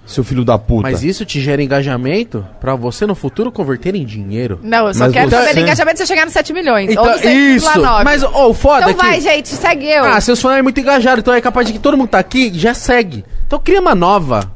Seu 0.06 0.22
filho 0.22 0.44
da 0.44 0.56
puta. 0.56 0.82
Mas 0.82 1.02
isso 1.02 1.24
te 1.24 1.40
gera 1.40 1.60
engajamento 1.60 2.46
pra 2.60 2.76
você 2.76 3.04
no 3.06 3.14
futuro 3.16 3.50
converter 3.50 3.96
em 3.96 4.04
dinheiro. 4.04 4.60
Não, 4.62 4.86
eu 4.86 4.94
só 4.94 5.00
Mas 5.04 5.12
quero 5.12 5.28
você- 5.28 5.36
saber 5.36 5.54
do 5.54 5.60
engajamento 5.60 5.98
se 5.98 6.06
você 6.06 6.12
chegar 6.12 6.24
nos 6.24 6.32
7 6.32 6.52
milhões. 6.52 6.90
Então, 6.92 7.02
ou 7.02 7.10
no 7.10 7.18
6,9. 7.18 7.56
isso. 7.56 8.04
Mas, 8.04 8.22
ó, 8.22 8.48
o 8.48 8.54
foda 8.54 8.82
Então 8.82 8.94
que... 8.94 9.04
vai, 9.04 9.20
gente, 9.20 9.48
segue 9.48 9.86
eu. 9.86 10.04
Ah, 10.04 10.20
seus 10.20 10.40
fãs 10.40 10.58
é 10.58 10.62
muito 10.62 10.78
engajado, 10.78 11.18
então 11.18 11.34
é 11.34 11.40
capaz 11.40 11.66
de 11.66 11.72
que 11.72 11.80
todo 11.80 11.96
mundo 11.96 12.08
tá 12.10 12.20
aqui 12.20 12.52
já 12.54 12.72
segue. 12.72 13.24
Então 13.48 13.58
cria 13.58 13.80
uma 13.80 13.96
nova. 13.96 14.48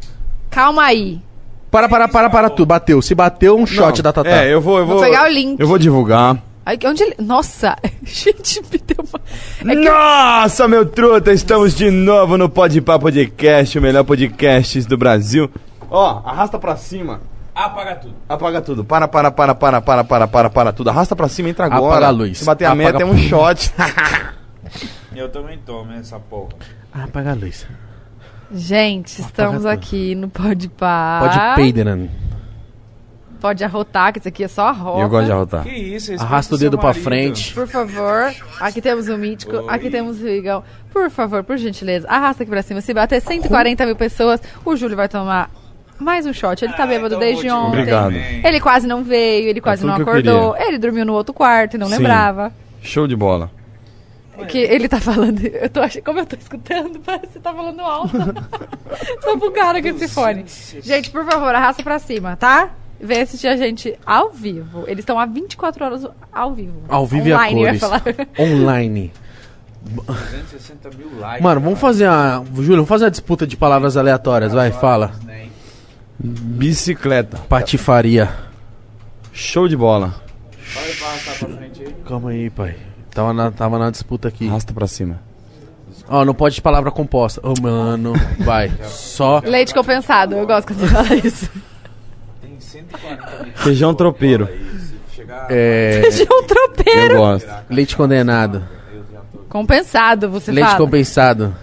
Calma 0.51 0.85
aí. 0.85 1.21
Para, 1.69 1.89
para, 1.89 2.07
para, 2.07 2.31
para 2.31 2.49
tudo. 2.51 2.67
Bateu. 2.67 3.03
Se 3.03 3.13
bateu, 3.15 3.59
um 3.59 3.67
shot 3.67 4.01
da 4.03 4.13
Tatá. 4.13 4.31
É, 4.31 4.55
eu 4.55 4.61
vou, 4.61 4.79
eu 4.79 4.87
vou. 4.87 4.97
Vou 4.99 5.05
pegar 5.05 5.25
o 5.25 5.33
link. 5.33 5.59
Eu 5.59 5.67
vou 5.67 5.79
divulgar. 5.79 6.37
Aí, 6.65 6.79
onde 6.85 7.03
ele... 7.03 7.17
Nossa, 7.19 7.77
gente, 8.05 8.61
me 8.71 8.79
deu 8.79 9.05
uma... 9.09 9.73
É 9.73 9.77
que 9.77 9.89
Nossa, 9.89 10.69
meu 10.69 10.85
truta, 10.87 11.33
estamos 11.33 11.75
de 11.75 11.91
novo 11.91 12.37
no 12.37 12.49
Podpah 12.49 12.99
Podcast, 12.99 13.79
o 13.79 13.83
melhor 13.83 14.05
podcast 14.05 14.81
do 14.83 14.97
Brasil. 14.97 15.51
Ó, 15.91 16.23
arrasta 16.25 16.59
pra 16.59 16.77
cima. 16.77 17.21
Apaga 17.55 17.97
tudo. 17.97 18.15
Apaga 18.29 18.61
tudo. 18.61 18.85
Para, 18.85 19.09
para, 19.09 19.31
para, 19.31 19.55
para, 19.55 19.81
para, 19.81 20.05
para, 20.05 20.29
para, 20.29 20.51
para 20.51 20.73
tudo. 20.73 20.91
Arrasta 20.91 21.17
pra 21.17 21.29
cima, 21.29 21.49
entra 21.49 21.67
agora. 21.67 21.87
Apaga 21.97 22.07
a 22.07 22.11
luz. 22.11 22.39
Se 22.39 22.45
bater 22.45 22.65
a 22.67 22.73
Apaga- 22.73 22.85
meta, 22.93 23.03
é 23.03 23.07
um 23.07 23.17
shot. 23.19 23.73
Eu 25.15 25.29
também 25.29 25.59
tomo 25.59 25.93
essa 25.93 26.19
porra. 26.21 26.51
Apaga 26.93 27.33
a 27.33 27.35
luz. 27.35 27.67
Gente, 28.53 29.21
estamos 29.21 29.57
tudo. 29.63 29.69
aqui 29.69 30.15
no 30.15 30.29
Pode 30.29 30.69
Pá. 30.69 31.21
Pode 31.21 31.57
peiderando. 31.57 32.09
Pode 33.41 33.65
arrotar, 33.65 34.13
que 34.13 34.19
isso 34.19 34.29
aqui 34.29 34.45
é 34.45 34.49
só 34.49 34.69
arrota. 34.69 35.01
Eu 35.01 35.09
gosto 35.09 35.27
de 35.27 35.33
arrotar. 35.33 35.63
Que 35.63 35.71
isso? 35.71 36.13
Arrasta 36.15 36.55
o 36.55 36.59
dedo 36.59 36.79
pra 36.79 36.93
frente. 36.93 37.55
Por 37.55 37.67
favor, 37.67 38.35
aqui 38.61 38.81
temos 38.81 39.09
o 39.09 39.17
Mítico, 39.17 39.69
aqui 39.69 39.91
temos 39.91 40.21
o 40.21 40.29
Igão. 40.29 40.63
Por 40.93 41.11
favor, 41.11 41.43
por 41.43 41.57
gentileza, 41.57 42.07
arrasta 42.09 42.43
aqui 42.43 42.51
pra 42.51 42.63
cima. 42.63 42.81
Se 42.81 42.93
bater 42.93 43.21
140 43.21 43.87
mil 43.87 43.97
pessoas, 43.97 44.41
o 44.65 44.77
Júlio 44.77 44.97
vai 44.97 45.09
tomar 45.09 45.51
mais 45.99 46.27
um 46.27 46.33
shot. 46.33 46.65
Ele 46.65 46.73
tá 46.73 46.87
bêbado 46.87 47.15
então 47.15 47.21
desde 47.21 47.51
ontem. 47.51 47.81
Obrigado. 47.81 48.15
Ele 48.15 48.61
quase 48.61 48.87
não 48.87 49.03
veio, 49.05 49.49
ele 49.49 49.61
quase 49.61 49.83
tudo 49.83 49.91
não 49.91 49.97
que 49.97 50.03
acordou. 50.03 50.57
Ele 50.57 50.79
dormiu 50.79 51.05
no 51.05 51.13
outro 51.13 51.33
quarto 51.33 51.75
e 51.75 51.79
não 51.79 51.89
Sim. 51.89 51.97
lembrava. 51.97 52.53
Show 52.83 53.07
de 53.07 53.15
bola. 53.17 53.51
Que 54.49 54.59
ele 54.59 54.89
tá 54.89 55.01
falando. 55.01 55.45
Eu 55.45 55.69
tô 55.69 55.81
achando. 55.81 56.03
Como 56.03 56.19
eu 56.19 56.27
tô 56.27 56.37
escutando, 56.37 56.99
parece 57.05 57.27
que 57.27 57.33
você 57.35 57.41
tá 57.41 57.53
falando 57.53 57.81
alto. 57.81 58.17
tô 59.23 59.37
bugada 59.37 59.83
com 59.83 59.89
esse 59.89 60.09
fone. 60.09 60.45
Gente, 60.81 61.11
por 61.11 61.25
favor, 61.25 61.55
arrasta 61.55 61.83
pra 61.83 61.99
cima, 61.99 62.37
tá? 62.37 62.71
Vem 63.01 63.23
assistir 63.23 63.49
a 63.49 63.57
gente 63.57 63.99
ao 64.05 64.31
vivo. 64.31 64.85
Eles 64.87 65.01
estão 65.01 65.19
há 65.19 65.25
24 65.25 65.85
horas 65.85 66.07
ao 66.33 66.55
vivo. 66.55 66.83
Ao 66.89 67.07
vivo 67.07 67.29
e 67.29 67.33
a 67.33 67.37
Online, 67.37 67.63
eu 67.63 67.75
ia 67.75 67.81
cores. 67.81 67.81
falar. 67.81 68.03
Online. 68.39 69.13
260 69.83 70.91
mil 70.99 71.19
likes. 71.19 71.43
Mano, 71.43 71.61
vamos 71.61 71.81
fazer 71.81 72.07
uma... 72.07 72.45
Júlio, 72.57 72.77
vamos 72.77 72.89
fazer 72.89 73.05
uma 73.05 73.11
disputa 73.11 73.47
de 73.47 73.57
palavras 73.57 73.97
aleatórias. 73.97 74.53
Vai, 74.53 74.71
fala. 74.71 75.13
Bicicleta. 76.19 77.39
Patifaria. 77.49 78.29
Show 79.33 79.67
de 79.67 79.77
bola. 79.77 80.15
Pode 80.75 80.93
passar 80.97 81.47
pra 81.47 81.57
frente 81.57 81.83
aí. 81.83 81.95
Calma 82.07 82.31
aí, 82.31 82.51
pai. 82.51 82.77
Tava 83.11 83.33
na, 83.33 83.51
tava 83.51 83.79
na 83.79 83.91
disputa 83.91 84.29
aqui. 84.29 84.47
Arrasta 84.47 84.75
pra 84.75 84.87
cima. 84.87 85.21
Ó, 86.09 86.25
não 86.25 86.35
pode 86.35 86.57
de 86.57 86.63
palavra 86.63 86.91
composta. 86.91 87.41
Ô, 87.43 87.55
mano. 87.61 88.13
Vai. 88.41 88.71
Só... 88.85 89.41
Leite 89.45 89.73
compensado, 89.73 90.35
eu 90.35 90.47
gosto 90.47 90.67
quando 90.67 90.81
você 90.81 90.89
fala 90.89 91.15
isso. 91.15 91.51
Tem 92.73 92.83
140 92.83 93.45
mil. 93.45 93.53
Feijão 93.57 93.95
tropeiro. 93.95 94.49
É... 95.49 96.01
De 96.11 96.23
um 96.23 96.27
Eu 96.37 96.43
tropeiro. 96.45 97.17
gosto. 97.17 97.49
Leite 97.69 97.97
condenado. 97.97 98.63
Compensado, 99.49 100.31
você 100.31 100.53
Leite 100.53 100.67
fala. 100.67 100.79
compensado. 100.79 101.55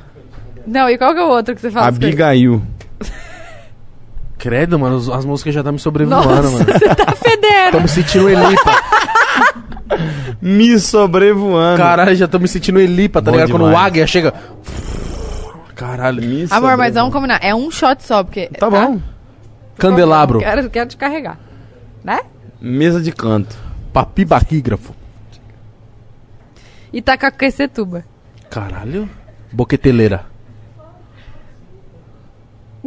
Não, 0.65 0.89
e 0.89 0.97
qual 0.97 1.13
que 1.13 1.19
é 1.19 1.23
o 1.23 1.29
outro 1.29 1.55
que 1.55 1.61
você 1.61 1.71
fala? 1.71 1.87
Abigail. 1.87 2.61
Credo, 4.37 4.77
mano. 4.77 4.97
As 5.13 5.25
músicas 5.25 5.53
já 5.53 5.63
tá 5.63 5.71
me 5.71 5.79
sobrevoando, 5.79 6.27
Nossa, 6.27 6.51
mano. 6.51 6.65
você 6.65 6.95
tá 6.95 7.13
fedendo. 7.15 7.71
Tô 7.71 7.79
me 7.79 7.87
sentindo 7.87 8.29
Elipa. 8.29 8.71
Me 10.41 10.77
sobrevoando. 10.79 11.77
Caralho, 11.77 12.13
já 12.15 12.27
tô 12.27 12.37
me 12.37 12.47
sentindo 12.47 12.77
Elipa, 12.79 13.21
tá 13.21 13.31
Bom 13.31 13.37
ligado? 13.37 13.51
Quando 13.51 13.63
o 13.63 13.67
demais. 13.69 13.85
águia 13.87 14.05
chega. 14.05 14.33
Caralho. 15.75 16.21
Me 16.21 16.45
Amor, 16.51 16.75
mas 16.77 16.93
vamos 16.93 17.13
combinar. 17.13 17.39
É 17.41 17.55
um 17.55 17.71
shot 17.71 18.03
só, 18.03 18.23
porque... 18.23 18.47
Tá 18.59 18.69
bom. 18.69 18.99
Candelabro. 19.77 20.39
Quero, 20.39 20.69
quero 20.69 20.89
te 20.89 20.97
carregar. 20.97 21.39
Né? 22.03 22.21
Mesa 22.59 23.01
de 23.01 23.11
canto. 23.11 23.55
Papibaquígrafo. 23.93 24.95
Itacaquecetuba. 26.91 28.03
Caralho. 28.49 29.09
Boqueteleira. 29.51 30.25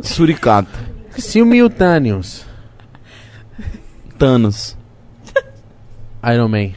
Suricato. 0.02 0.78
Simultâneos. 1.16 2.46
Thanos. 4.18 4.76
Iron 6.22 6.48
Man. 6.48 6.74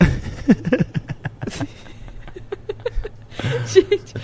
Gente, 3.66 4.14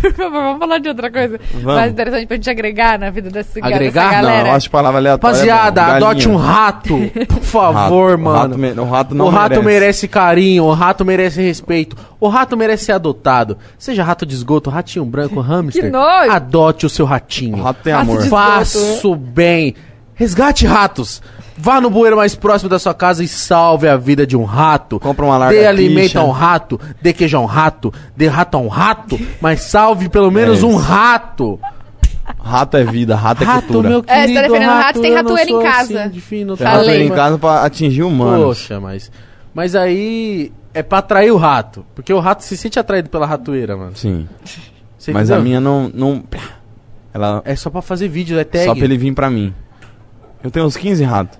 por 0.00 0.12
favor, 0.14 0.40
vamos 0.42 0.58
falar 0.58 0.78
de 0.78 0.88
outra 0.88 1.10
coisa 1.10 1.38
Vamos. 1.52 1.64
mais 1.64 1.92
interessante 1.92 2.26
pra 2.26 2.36
gente 2.36 2.50
agregar 2.50 2.98
na 2.98 3.10
vida 3.10 3.30
dessa, 3.30 3.58
Agregar? 3.60 4.08
dessa 4.10 4.22
galera. 4.22 4.48
Não, 4.48 4.54
acho 4.56 4.70
palavra 4.70 4.98
aleatória. 5.00 5.36
Rapaziada, 5.36 5.80
é 5.80 5.84
adote 5.84 6.28
um 6.28 6.36
rato. 6.36 6.98
Por 7.28 7.42
favor, 7.42 8.10
Rato. 8.10 8.20
O 8.20 8.24
mano. 8.24 8.38
rato 8.38 8.58
me- 8.58 8.70
o 8.72 8.84
rato 8.84 9.14
não 9.14 9.26
o 9.26 9.28
rato 9.30 9.50
merece. 9.62 9.66
merece. 9.66 10.08
carinho, 10.08 10.64
o 10.64 10.72
rato 10.72 11.04
merece 11.04 11.40
respeito. 11.42 11.96
O 12.20 12.28
rato 12.28 12.56
merece 12.56 12.86
ser 12.86 12.92
adotado. 12.92 13.56
Seja 13.78 14.02
rato 14.02 14.24
de 14.26 14.34
esgoto, 14.34 14.70
ratinho 14.70 15.04
branco, 15.04 15.40
hamster. 15.40 15.90
nojo. 15.90 16.30
Adote 16.30 16.86
o 16.86 16.90
seu 16.90 17.06
ratinho. 17.06 17.58
O 17.58 17.62
rato 17.62 17.80
tem 17.82 17.92
Rato 17.92 18.02
amor. 18.10 18.22
de- 18.22 18.28
Faça 18.28 19.06
o 19.08 19.14
bem. 19.14 19.74
Resgate 20.14 20.66
ratos. 20.66 21.22
Vá 21.60 21.80
no 21.80 21.90
bueiro 21.90 22.16
mais 22.16 22.34
próximo 22.36 22.68
da 22.70 22.78
sua 22.78 22.94
casa 22.94 23.22
e 23.24 23.28
salve 23.28 23.88
a 23.88 23.96
vida 23.96 24.26
de 24.26 24.36
um 24.36 24.44
rato. 24.44 25.00
Compra 25.00 25.24
uma 25.24 25.34
Dê 25.34 25.38
lagartixa. 25.40 25.68
alimento 25.68 26.16
a 26.18 26.24
um 26.24 26.30
rato, 26.30 26.80
dê 27.02 27.12
queijo 27.12 27.36
a 27.36 27.40
um 27.40 27.46
rato, 27.46 27.92
dê 28.16 28.28
rato 28.28 28.56
a 28.56 28.60
um 28.60 28.68
rato, 28.68 29.18
mas 29.40 29.62
salve 29.62 30.08
pelo 30.08 30.30
menos 30.30 30.62
É 30.62 30.66
um 30.66 30.76
rato. 30.76 31.58
Rato 32.38 32.76
é 32.76 32.84
vida, 32.84 33.16
rato 33.16 33.42
é 33.42 33.46
Rato, 33.46 33.66
cultura. 33.66 33.88
meu 33.88 34.04
É, 34.06 34.20
você 34.20 34.26
querido 34.26 34.34
tá 34.40 34.46
defendendo 34.48 34.68
rato, 34.68 35.00
tem 35.00 35.10
eu 35.10 35.16
ratoeira 35.16 35.50
em 35.50 35.62
casa. 35.62 36.00
assim 36.02 36.10
de 36.10 36.20
fino, 36.20 36.56
Tem 36.56 36.66
tá 36.66 36.72
rato 36.74 36.84
lendo? 36.86 37.02
em 37.02 37.08
casa 37.08 37.38
pra 37.38 37.62
atingir 37.64 38.02
humanos. 38.02 38.44
Poxa, 38.44 38.78
mas. 38.80 39.10
Mas 39.54 39.74
aí 39.74 40.52
é 40.74 40.82
pra 40.82 40.98
atrair 40.98 41.32
o 41.32 41.36
rato. 41.36 41.84
Porque 41.94 42.12
o 42.12 42.20
rato 42.20 42.44
se 42.44 42.56
sente 42.56 42.78
atraído 42.78 43.08
pela 43.10 43.26
ratoeira, 43.26 43.76
mano. 43.76 43.96
Sim. 43.96 44.28
Você 44.96 45.10
Mas 45.12 45.28
entendeu? 45.30 45.40
a 45.40 45.44
minha 45.44 45.60
não. 45.60 45.90
não 45.92 46.22
ela, 47.12 47.42
É 47.44 47.56
só 47.56 47.70
pra 47.70 47.80
fazer 47.82 48.08
vídeo, 48.08 48.38
é 48.38 48.44
tag. 48.44 48.64
só 48.66 48.74
pra 48.74 48.84
ele 48.84 48.96
vir 48.98 49.12
pra 49.14 49.28
mim. 49.30 49.52
Eu 50.44 50.50
tenho 50.50 50.66
uns 50.66 50.76
15 50.76 51.02
ratos. 51.04 51.38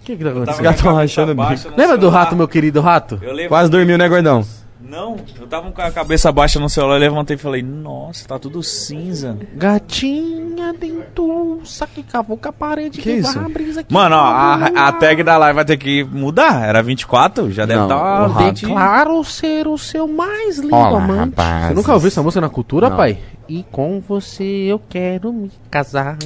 O 0.00 0.04
que 0.04 0.16
que 0.16 0.24
tá 0.24 0.30
Os 0.30 0.36
acontecendo? 0.36 0.62
gatos 0.64 0.80
estão 0.80 0.94
rachando 0.94 1.32
o 1.32 1.34
bico. 1.34 1.74
Lembra 1.76 1.96
do 1.98 2.08
rato, 2.08 2.34
meu 2.36 2.48
querido 2.48 2.80
rato? 2.80 3.18
Eu. 3.22 3.48
Quase 3.48 3.70
dormiu, 3.70 3.98
né, 3.98 4.08
gordão? 4.08 4.44
Não, 4.82 5.16
eu 5.38 5.46
tava 5.46 5.70
com 5.70 5.82
a 5.82 5.90
cabeça 5.90 6.32
baixa 6.32 6.58
no 6.58 6.68
celular, 6.68 6.94
eu 6.96 7.00
levantei 7.00 7.36
e 7.36 7.38
falei, 7.38 7.62
nossa, 7.62 8.26
tá 8.26 8.38
tudo 8.40 8.60
cinza. 8.60 9.38
Gatinha 9.54 10.72
dentuça 10.72 11.86
que 11.86 12.02
cavou 12.02 12.36
com 12.36 12.48
a 12.48 12.52
parede 12.52 13.00
Que 13.00 13.12
isso? 13.12 13.32
varra 13.34 13.46
a 13.46 13.48
brisa 13.48 13.84
que 13.84 13.92
Mano, 13.94 14.16
ó, 14.16 14.18
a, 14.18 14.88
a 14.88 14.92
tag 14.92 15.22
da 15.22 15.36
live 15.36 15.54
vai 15.54 15.64
ter 15.64 15.76
que 15.76 16.02
mudar. 16.02 16.66
Era 16.66 16.82
24, 16.82 17.52
já 17.52 17.66
deve 17.66 17.78
Não, 17.78 17.86
estar 17.86 17.96
o 17.96 18.00
tá 18.00 18.40
rato. 18.40 18.52
Declaro 18.66 19.22
ser 19.24 19.68
o 19.68 19.78
seu 19.78 20.08
mais 20.08 20.58
lindo 20.58 20.74
Olá, 20.74 21.04
amante. 21.04 21.36
rapazes. 21.36 21.68
Você 21.68 21.74
nunca 21.74 21.92
ouviu 21.92 22.08
essa 22.08 22.22
música 22.22 22.40
na 22.40 22.48
cultura, 22.48 22.90
Não. 22.90 22.96
pai? 22.96 23.18
E 23.48 23.62
com 23.70 24.00
você 24.00 24.44
eu 24.44 24.80
quero 24.88 25.32
me 25.32 25.50
casar. 25.70 26.16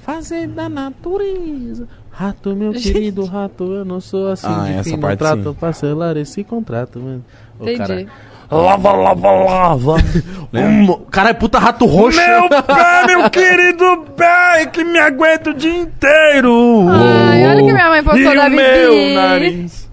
Fazer 0.00 0.46
da 0.48 0.68
natureza. 0.68 1.88
Rato, 2.16 2.54
meu 2.54 2.72
Gente. 2.78 2.92
querido 2.92 3.24
rato, 3.24 3.64
eu 3.72 3.84
não 3.84 4.00
sou 4.00 4.30
assim 4.30 4.46
Ah, 4.48 4.64
de 4.66 4.72
essa 4.74 4.84
fino 4.84 4.98
parte 5.02 5.18
trato 5.18 5.42
sim. 5.50 5.54
parcelar 5.60 6.16
esse 6.16 6.44
contrato, 6.44 7.00
mano. 7.00 7.24
Ô, 7.58 7.68
Entendi. 7.68 8.06
Lava, 8.50 8.92
lava, 8.92 9.30
lava. 9.32 9.94
Caralho, 10.52 10.96
Caralho, 11.10 11.34
puta 11.36 11.58
rato 11.58 11.86
roxo. 11.86 12.18
Meu 12.20 12.48
pé, 12.62 13.06
meu 13.06 13.30
querido 13.30 14.04
pé, 14.16 14.66
que 14.66 14.84
me 14.84 14.98
aguenta 14.98 15.50
o 15.50 15.54
dia 15.54 15.74
inteiro. 15.74 16.86
Ai, 16.88 17.46
olha 17.48 17.62
que 17.64 17.72
minha 17.72 17.88
mãe 17.88 18.02
postou 18.04 18.20
e 18.32 18.36
da 18.36 18.46
o 18.46 18.50
meu 18.50 18.90
Bibi. 18.92 19.14
nariz. 19.14 19.90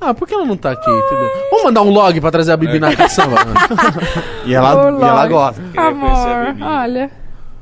Ah, 0.00 0.12
por 0.12 0.26
que 0.26 0.34
ela 0.34 0.44
não 0.44 0.56
tá 0.56 0.72
aqui, 0.72 0.90
entendeu? 0.90 1.30
Vamos 1.50 1.64
mandar 1.66 1.82
um 1.82 1.90
log 1.90 2.20
pra 2.20 2.30
trazer 2.32 2.52
a 2.52 2.56
Bibi 2.56 2.80
na 2.80 2.94
caçamba, 2.96 3.36
mano. 3.36 3.54
E 4.44 4.52
ela, 4.52 4.90
e 5.00 5.02
ela 5.04 5.28
gosta. 5.28 5.62
Amor, 5.76 6.56
olha. 6.60 7.10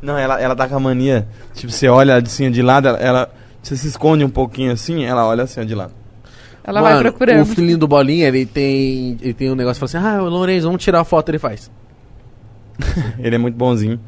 Não, 0.00 0.16
ela, 0.16 0.40
ela 0.40 0.56
tá 0.56 0.66
com 0.66 0.76
a 0.76 0.80
mania. 0.80 1.28
Tipo, 1.54 1.70
você 1.70 1.86
olha 1.86 2.16
assim 2.16 2.50
de 2.50 2.62
lado, 2.62 2.88
ela, 2.88 2.98
ela- 2.98 3.30
Você 3.62 3.76
se 3.76 3.88
esconde 3.88 4.24
um 4.24 4.30
pouquinho 4.30 4.72
assim, 4.72 5.04
ela 5.04 5.26
olha 5.26 5.44
assim 5.44 5.60
ó, 5.60 5.64
de 5.64 5.74
lado. 5.74 5.92
Ela 6.62 6.80
Mano, 6.80 6.94
vai 6.94 7.02
procurando. 7.02 7.42
O 7.42 7.46
filhinho 7.46 7.78
do 7.78 7.88
Bolinha, 7.88 8.28
ele 8.28 8.46
tem, 8.46 9.16
ele 9.20 9.34
tem 9.34 9.50
um 9.50 9.54
negócio 9.54 9.82
que 9.84 9.90
fala 9.90 10.06
assim: 10.06 10.18
Ah, 10.18 10.22
Lourenço, 10.22 10.66
vamos 10.66 10.82
tirar 10.82 11.00
a 11.00 11.04
foto. 11.04 11.28
Ele 11.30 11.38
faz. 11.38 11.70
Ele 13.18 13.34
é 13.34 13.38
muito 13.38 13.56
bonzinho. 13.56 14.00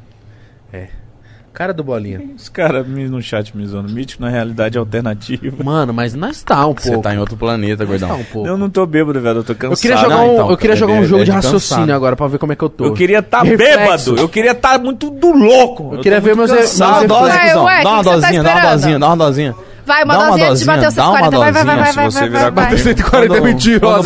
Cara 1.54 1.74
do 1.74 1.84
Bolinha. 1.84 2.18
Os 2.34 2.48
caras 2.48 2.86
me- 2.86 3.06
no 3.08 3.20
chat 3.20 3.54
me 3.54 3.66
zoando. 3.66 3.92
Mítico 3.92 4.22
na 4.22 4.30
realidade 4.30 4.78
alternativa. 4.78 5.54
Mano, 5.62 5.92
mas 5.92 6.14
nós 6.14 6.42
tá 6.42 6.66
um 6.66 6.72
Você 6.74 6.88
pouco. 6.88 7.02
tá 7.02 7.14
em 7.14 7.18
outro 7.18 7.36
planeta, 7.36 7.78
tá 7.78 7.84
gordão. 7.84 8.16
um 8.20 8.24
pouco. 8.24 8.48
Eu 8.48 8.56
não 8.56 8.70
tô 8.70 8.86
bêbado, 8.86 9.20
velho. 9.20 9.40
Eu 9.40 9.44
tô 9.44 9.54
cansado. 9.54 9.72
Eu 9.72 9.76
queria 9.76 9.96
jogar 9.98 10.16
Não, 10.16 10.30
um, 10.30 10.32
então, 10.34 10.50
eu 10.50 10.56
queria 10.56 10.72
é 10.72 10.76
jogar 10.76 10.94
um 10.94 11.04
jogo 11.04 11.20
é 11.22 11.24
de 11.26 11.30
raciocínio 11.30 11.80
cansado. 11.82 11.94
agora 11.96 12.16
pra 12.16 12.26
ver 12.26 12.38
como 12.38 12.52
é 12.52 12.56
que 12.56 12.64
eu 12.64 12.70
tô. 12.70 12.86
Eu 12.86 12.94
queria 12.94 13.18
estar 13.18 13.42
Reflexo. 13.42 14.10
bêbado. 14.12 14.16
Eu 14.22 14.28
queria 14.30 14.52
estar 14.52 14.78
muito 14.78 15.10
do 15.10 15.30
louco. 15.30 15.90
Eu 15.94 16.00
queria 16.00 16.20
tô 16.20 16.24
ver 16.26 16.36
meus- 16.36 16.50
cansado. 16.50 17.06
Dá 17.06 17.14
uma 17.16 17.26
dose, 17.26 17.36
Ué, 17.36 17.46
cuzão. 17.48 17.64
ué, 17.64 17.82
Dá 17.82 17.90
uma 17.90 18.02
você 18.02 18.08
tá 18.10 18.16
dosinha, 18.16 18.42
dá 18.42 18.50
uma 18.54 18.60
dosinha, 18.72 18.98
dá 18.98 19.06
uma 19.08 19.16
dosinha. 19.16 19.54
Vai, 19.84 20.04
uma 20.04 20.14
Dá 20.14 20.18
uma 20.20 20.28
dosinha 20.30 20.48
antes 20.48 20.60
de 20.60 20.66
bater 20.66 20.80
uma 20.80 20.90
140. 20.90 21.38
Vai, 21.38 21.52
vai, 21.52 21.52
vai, 21.52 21.64
dosinha, 21.64 21.76
vai, 21.76 21.86
se 21.90 21.96
vai, 21.96 22.04
você 22.10 22.18
vai, 22.20 22.28
virar 22.30 22.50
vai, 22.50 22.64
vai. 22.68 22.78
140 22.78 23.36
é 23.36 23.40
mentirosa. 23.40 23.96
Não 23.96 24.02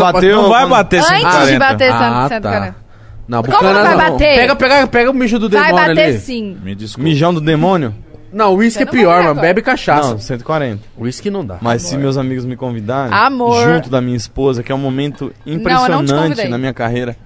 vai 0.48 0.62
quando- 0.62 0.70
bater 0.70 0.96
Antes 1.00 1.10
de 1.12 1.16
140. 1.20 1.58
bater 1.58 1.92
Ah, 1.92 2.26
140. 2.28 2.85
Tá. 3.26 3.36
Não, 3.36 3.42
Como 3.42 3.56
bucana 3.56 3.74
não 3.74 3.96
vai 3.96 3.96
não. 4.08 4.12
bater? 4.12 4.34
Pega, 4.36 4.56
pega, 4.56 4.86
pega 4.86 5.10
o 5.10 5.14
mijo 5.14 5.38
do 5.38 5.48
Vai 5.50 5.66
demônio 5.66 5.88
bater 5.94 6.08
ali. 6.10 6.18
sim. 6.18 6.56
Me 6.62 6.74
desculpa. 6.74 7.04
Mijão 7.08 7.32
do 7.34 7.40
demônio? 7.40 7.94
Não, 8.32 8.54
uísque 8.54 8.82
é 8.82 8.84
não 8.86 8.92
vai 8.92 9.00
pior, 9.00 9.22
mano. 9.22 9.40
Bebe 9.40 9.62
cachaça. 9.62 10.10
Não, 10.10 10.18
140. 10.18 10.82
Uísque 10.98 11.30
não 11.30 11.46
dá. 11.46 11.56
Mas 11.60 11.82
se 11.82 11.96
meus 11.96 12.18
amigos 12.18 12.44
me 12.44 12.54
convidarem, 12.56 13.14
Amor. 13.16 13.64
junto 13.64 13.88
da 13.88 14.00
minha 14.00 14.16
esposa, 14.16 14.62
que 14.62 14.70
é 14.70 14.74
um 14.74 14.78
momento 14.78 15.24
eu 15.24 15.28
não 15.28 15.34
te 15.44 15.60
impressionante 15.60 16.12
convidei. 16.12 16.48
na 16.48 16.58
minha 16.58 16.74
carreira. 16.74 17.16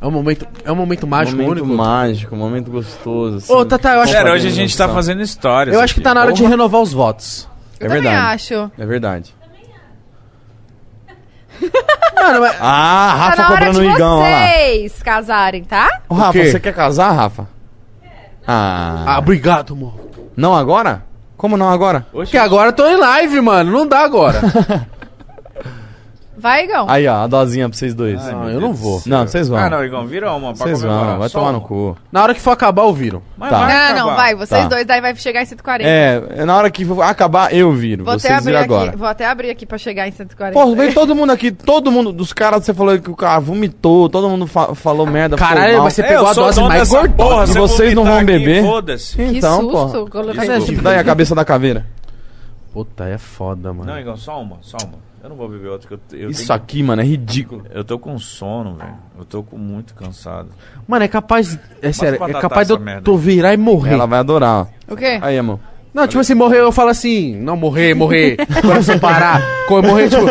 É 0.00 0.06
um 0.06 0.10
momento, 0.10 0.46
é 0.64 0.70
um 0.72 0.74
momento 0.74 1.06
mágico, 1.06 1.40
momento 1.40 1.62
único. 1.62 1.76
mágico, 1.76 2.34
um 2.34 2.38
momento 2.38 2.70
gostoso. 2.70 3.36
assim. 3.38 3.52
Ô, 3.52 3.64
Tata, 3.64 3.88
eu 3.90 4.00
acho, 4.00 4.12
Compartilhando 4.12 4.34
hoje 4.34 4.48
a 4.48 4.50
gente 4.50 4.76
tá 4.76 4.84
emoção. 4.84 4.94
fazendo 4.96 5.22
histórias. 5.22 5.74
eu 5.74 5.80
acho 5.80 5.94
que 5.94 6.00
tá 6.00 6.12
na 6.12 6.22
hora 6.22 6.32
de 6.32 6.40
Porra. 6.40 6.50
renovar 6.50 6.80
os 6.82 6.92
votos. 6.92 7.48
É 7.78 7.84
Eu 7.84 7.88
também 7.88 8.02
verdade. 8.02 8.34
acho. 8.34 8.70
É 8.78 8.86
verdade. 8.86 9.34
Mano, 12.14 12.40
mas... 12.40 12.56
Ah, 12.60 13.14
Rafa 13.16 13.36
tá 13.36 13.42
na 13.42 13.48
hora 13.50 13.66
cobrando 13.66 13.80
de 13.80 13.86
o 13.88 13.92
igão, 13.92 14.18
olha 14.18 14.30
lá. 14.30 14.46
vocês 14.46 15.02
casarem, 15.02 15.64
tá? 15.64 16.00
Ô, 16.08 16.14
Rafa, 16.14 16.32
quê? 16.32 16.50
você 16.50 16.60
quer 16.60 16.74
casar, 16.74 17.12
Rafa? 17.12 17.48
Ah. 18.46 19.04
Ah, 19.06 19.18
obrigado, 19.18 19.74
amor. 19.74 19.94
Não 20.36 20.54
agora? 20.54 21.04
Como 21.36 21.56
não 21.56 21.70
agora? 21.70 22.06
Porque 22.12 22.36
agora 22.36 22.68
eu 22.68 22.72
tô 22.72 22.86
em 22.86 22.96
live, 22.96 23.40
mano. 23.40 23.70
Não 23.72 23.86
dá 23.86 24.00
agora. 24.00 24.40
Vai, 26.40 26.64
Igão. 26.64 26.86
Aí, 26.88 27.06
ó, 27.06 27.16
a 27.22 27.26
dosinha 27.26 27.68
pra 27.68 27.76
vocês 27.76 27.94
dois. 27.94 28.24
não, 28.26 28.48
eu 28.48 28.60
não 28.60 28.72
vou. 28.72 29.02
Não, 29.06 29.26
vocês 29.26 29.46
vão. 29.48 29.58
Ah, 29.58 29.68
não, 29.68 29.84
Igão, 29.84 30.06
vira 30.06 30.32
uma 30.32 30.54
pra 30.54 30.64
Vocês 30.66 30.80
comemorar. 30.80 31.06
vão, 31.10 31.18
vai 31.18 31.28
Só 31.28 31.38
tomar 31.38 31.50
uma. 31.50 31.58
no 31.58 31.64
cu. 31.64 31.96
Na 32.10 32.22
hora 32.22 32.34
que 32.34 32.40
for 32.40 32.50
acabar, 32.52 32.82
eu 32.84 32.92
viro. 32.94 33.22
Mas 33.36 33.50
Tá. 33.50 33.58
vai 33.58 33.68
Não, 33.68 33.84
acabar. 33.84 33.98
não, 34.00 34.16
vai. 34.16 34.34
Vocês 34.34 34.62
Tá. 34.62 34.68
dois, 34.68 34.86
daí 34.86 35.00
vai 35.00 35.14
chegar 35.16 35.42
em 35.42 35.44
140. 35.46 35.88
É, 35.88 36.22
é 36.38 36.44
na 36.44 36.56
hora 36.56 36.70
que 36.70 36.84
for 36.84 37.02
acabar, 37.02 37.52
eu 37.54 37.70
viro. 37.72 38.04
Vou 38.04 38.14
até, 38.14 38.20
vocês 38.22 38.32
abrir 38.38 38.46
viram 38.52 38.60
agora. 38.64 38.88
aqui, 38.88 38.96
vou 38.98 39.08
até 39.08 39.26
abrir 39.26 39.50
aqui 39.50 39.66
pra 39.66 39.76
chegar 39.78 40.08
em 40.08 40.12
140. 40.12 40.58
Pô, 40.58 40.74
veio 40.74 40.94
todo 40.94 41.14
mundo 41.14 41.30
aqui, 41.30 41.50
todo 41.50 41.92
mundo, 41.92 42.12
dos 42.12 42.32
caras, 42.32 42.64
você 42.64 42.72
falou 42.72 42.98
que 42.98 43.10
o 43.10 43.16
cara 43.16 43.38
vomitou, 43.38 44.08
todo 44.08 44.28
mundo 44.28 44.46
fa- 44.46 44.74
falou 44.74 45.06
merda. 45.06 45.36
Caralho, 45.36 45.82
mas 45.82 45.92
você 45.94 46.02
É, 46.02 46.06
pegou 46.08 46.26
a 46.26 46.32
dose 46.32 46.60
mais 46.62 46.88
gordona. 46.88 47.44
E 47.44 47.46
se 47.48 47.58
eu 47.58 47.68
vocês 47.68 47.94
não 47.94 48.04
vomitar 48.04 48.24
vão 48.26 48.34
aqui, 48.34 48.44
beber? 48.46 48.62
Foda-se. 48.64 49.16
que 49.16 49.22
Então, 49.22 49.60
susto. 49.60 49.70
pô. 50.04 50.10
colocar 50.10 50.42
Isso 50.58 50.72
é 50.72 50.74
Daí 50.82 50.98
a 50.98 51.04
cabeça 51.04 51.34
da 51.34 51.44
caveira. 51.44 51.84
Puta, 52.72 53.04
é 53.08 53.18
foda, 53.18 53.72
mano. 53.72 53.90
Não, 53.90 53.98
Igão, 53.98 54.16
só 54.16 54.40
uma, 54.40 54.58
só 54.62 54.76
uma. 54.84 55.09
Eu 55.22 55.28
não 55.28 55.36
vou 55.36 55.48
beber 55.48 55.68
outra, 55.68 55.86
que 55.86 55.94
eu, 55.94 56.00
eu 56.18 56.30
Isso 56.30 56.46
tenho- 56.46 56.56
aqui, 56.56 56.82
mano, 56.82 57.02
é 57.02 57.04
ridículo. 57.04 57.64
Eu 57.70 57.84
tô 57.84 57.98
com 57.98 58.18
sono, 58.18 58.74
velho. 58.76 58.94
Eu 59.18 59.24
tô 59.24 59.42
com 59.42 59.58
muito 59.58 59.94
cansado. 59.94 60.48
Mano, 60.88 61.04
é 61.04 61.08
capaz. 61.08 61.58
É 61.82 61.92
sério, 61.92 62.18
é 62.24 62.40
capaz 62.40 62.68
de 62.68 62.72
eu 62.74 62.80
tu 63.02 63.16
virar 63.18 63.52
e 63.52 63.56
morrer. 63.58 63.92
Ela 63.92 64.06
vai 64.06 64.18
adorar, 64.20 64.66
ó. 64.88 64.92
O 64.92 64.96
quê? 64.96 65.18
Aí, 65.20 65.36
amor. 65.36 65.60
Não, 65.92 66.06
tipo 66.06 66.20
assim, 66.20 66.34
morrer, 66.34 66.60
eu 66.60 66.72
falo 66.72 66.88
assim. 66.88 67.36
Não, 67.36 67.54
morrer, 67.56 67.94
morrer. 67.94 68.36
Coração 68.62 68.98
parar. 68.98 69.42
Morrer, 69.68 70.08
tipo. 70.08 70.22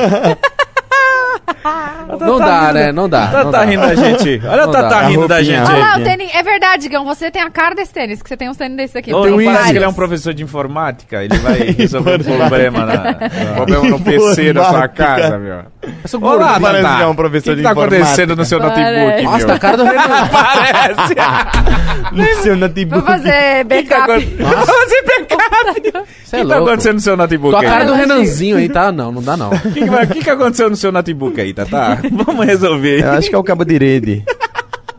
não 2.20 2.38
dá, 2.40 2.74
né? 2.74 2.92
Não 2.92 3.08
dá. 3.10 3.28
Tá, 3.28 3.44
não 3.44 3.52
tá 3.52 3.64
rindo 3.64 3.82
da 3.88 3.96
gente. 3.96 4.42
Olha 4.46 4.62
Não 4.64 4.70
o 4.70 4.72
Tata 4.72 4.90
dá. 4.90 5.02
rindo 5.02 5.28
da 5.28 5.44
gente 5.44 5.70
Olha 5.70 5.78
lá, 5.78 5.98
o 5.98 6.04
tênis. 6.04 6.30
É 6.34 6.44
verdade, 6.44 6.86
Igão. 6.88 7.06
Você 7.06 7.30
tem 7.30 7.42
a 7.42 7.50
cara 7.50 7.76
desse 7.76 7.94
tênis, 7.94 8.22
que 8.22 8.30
você 8.30 8.36
tem 8.38 8.50
uns 8.50 8.58
tênis 8.58 8.76
desses 8.78 8.96
aqui. 8.96 9.14
Ô, 9.14 9.22
Tem 9.22 9.32
não 9.32 9.38
um 9.40 9.46
parece 9.46 9.72
que 9.72 9.78
ele 9.78 9.86
é 9.86 9.88
um 9.88 9.94
professor 9.94 10.34
de 10.34 10.44
informática? 10.44 11.24
Ele 11.24 11.38
vai 11.38 11.60
resolver 11.78 12.22
um 12.22 12.38
problema, 12.38 12.86
na, 12.86 13.18
um 13.52 13.56
problema 13.56 13.84
no 13.90 14.00
PC 14.00 14.54
da 14.54 14.64
sua 14.66 14.88
casa, 14.88 15.38
meu. 15.38 15.60
Olá, 16.22 16.60
parece 16.60 16.96
que 16.98 17.04
é 17.04 17.08
um 17.08 17.16
professor 17.16 17.52
O 17.52 17.56
que 17.56 17.58
de 17.58 17.64
tá 17.64 17.72
informática. 17.72 17.98
acontecendo 18.04 18.36
no 18.36 18.46
seu 18.46 18.60
Parece. 18.60 18.82
notebook, 18.82 19.24
Nossa, 19.24 19.38
meu? 19.38 19.48
tá 19.48 19.54
a 19.54 19.60
cara 19.60 19.78
do 19.78 19.84
Renan. 19.84 20.28
Parece. 20.32 21.16
No 22.12 22.26
seu 22.42 22.54
Vou 22.54 22.56
notebook. 22.56 23.06
fazer 23.06 23.30
O 23.66 23.68
que 23.68 23.84
tá 23.84 24.08
backup. 24.08 24.12
acontecendo? 24.12 24.66
Você 24.66 25.02
backup. 25.04 25.44
O 25.52 25.98
é 26.00 26.42
que 26.42 26.48
tá 26.48 26.56
louco. 26.56 26.68
acontecendo 26.70 26.94
no 26.96 27.00
seu 27.02 27.18
notebook 27.18 27.52
Tô 27.52 27.58
a 27.58 27.62
aí? 27.62 27.68
cara 27.68 27.86
do 27.86 27.94
Renanzinho 27.94 28.58
aí, 28.58 28.70
tá? 28.70 28.92
Não, 28.92 29.12
não 29.12 29.22
dá 29.22 29.38
não. 29.38 29.50
O 29.52 29.60
que, 29.60 29.82
que, 29.82 30.14
que 30.14 30.24
que 30.24 30.30
aconteceu 30.30 30.70
no 30.70 30.76
seu 30.76 30.92
notebook 30.92 31.40
aí, 31.40 31.54
Tata? 31.54 31.99
Vamos 32.26 32.46
resolver. 32.46 33.02
Eu 33.02 33.12
acho 33.12 33.30
que 33.30 33.36
é 33.36 33.38
o 33.38 33.44
cabo 33.44 33.64
de 33.66 33.78
rede. 33.78 34.24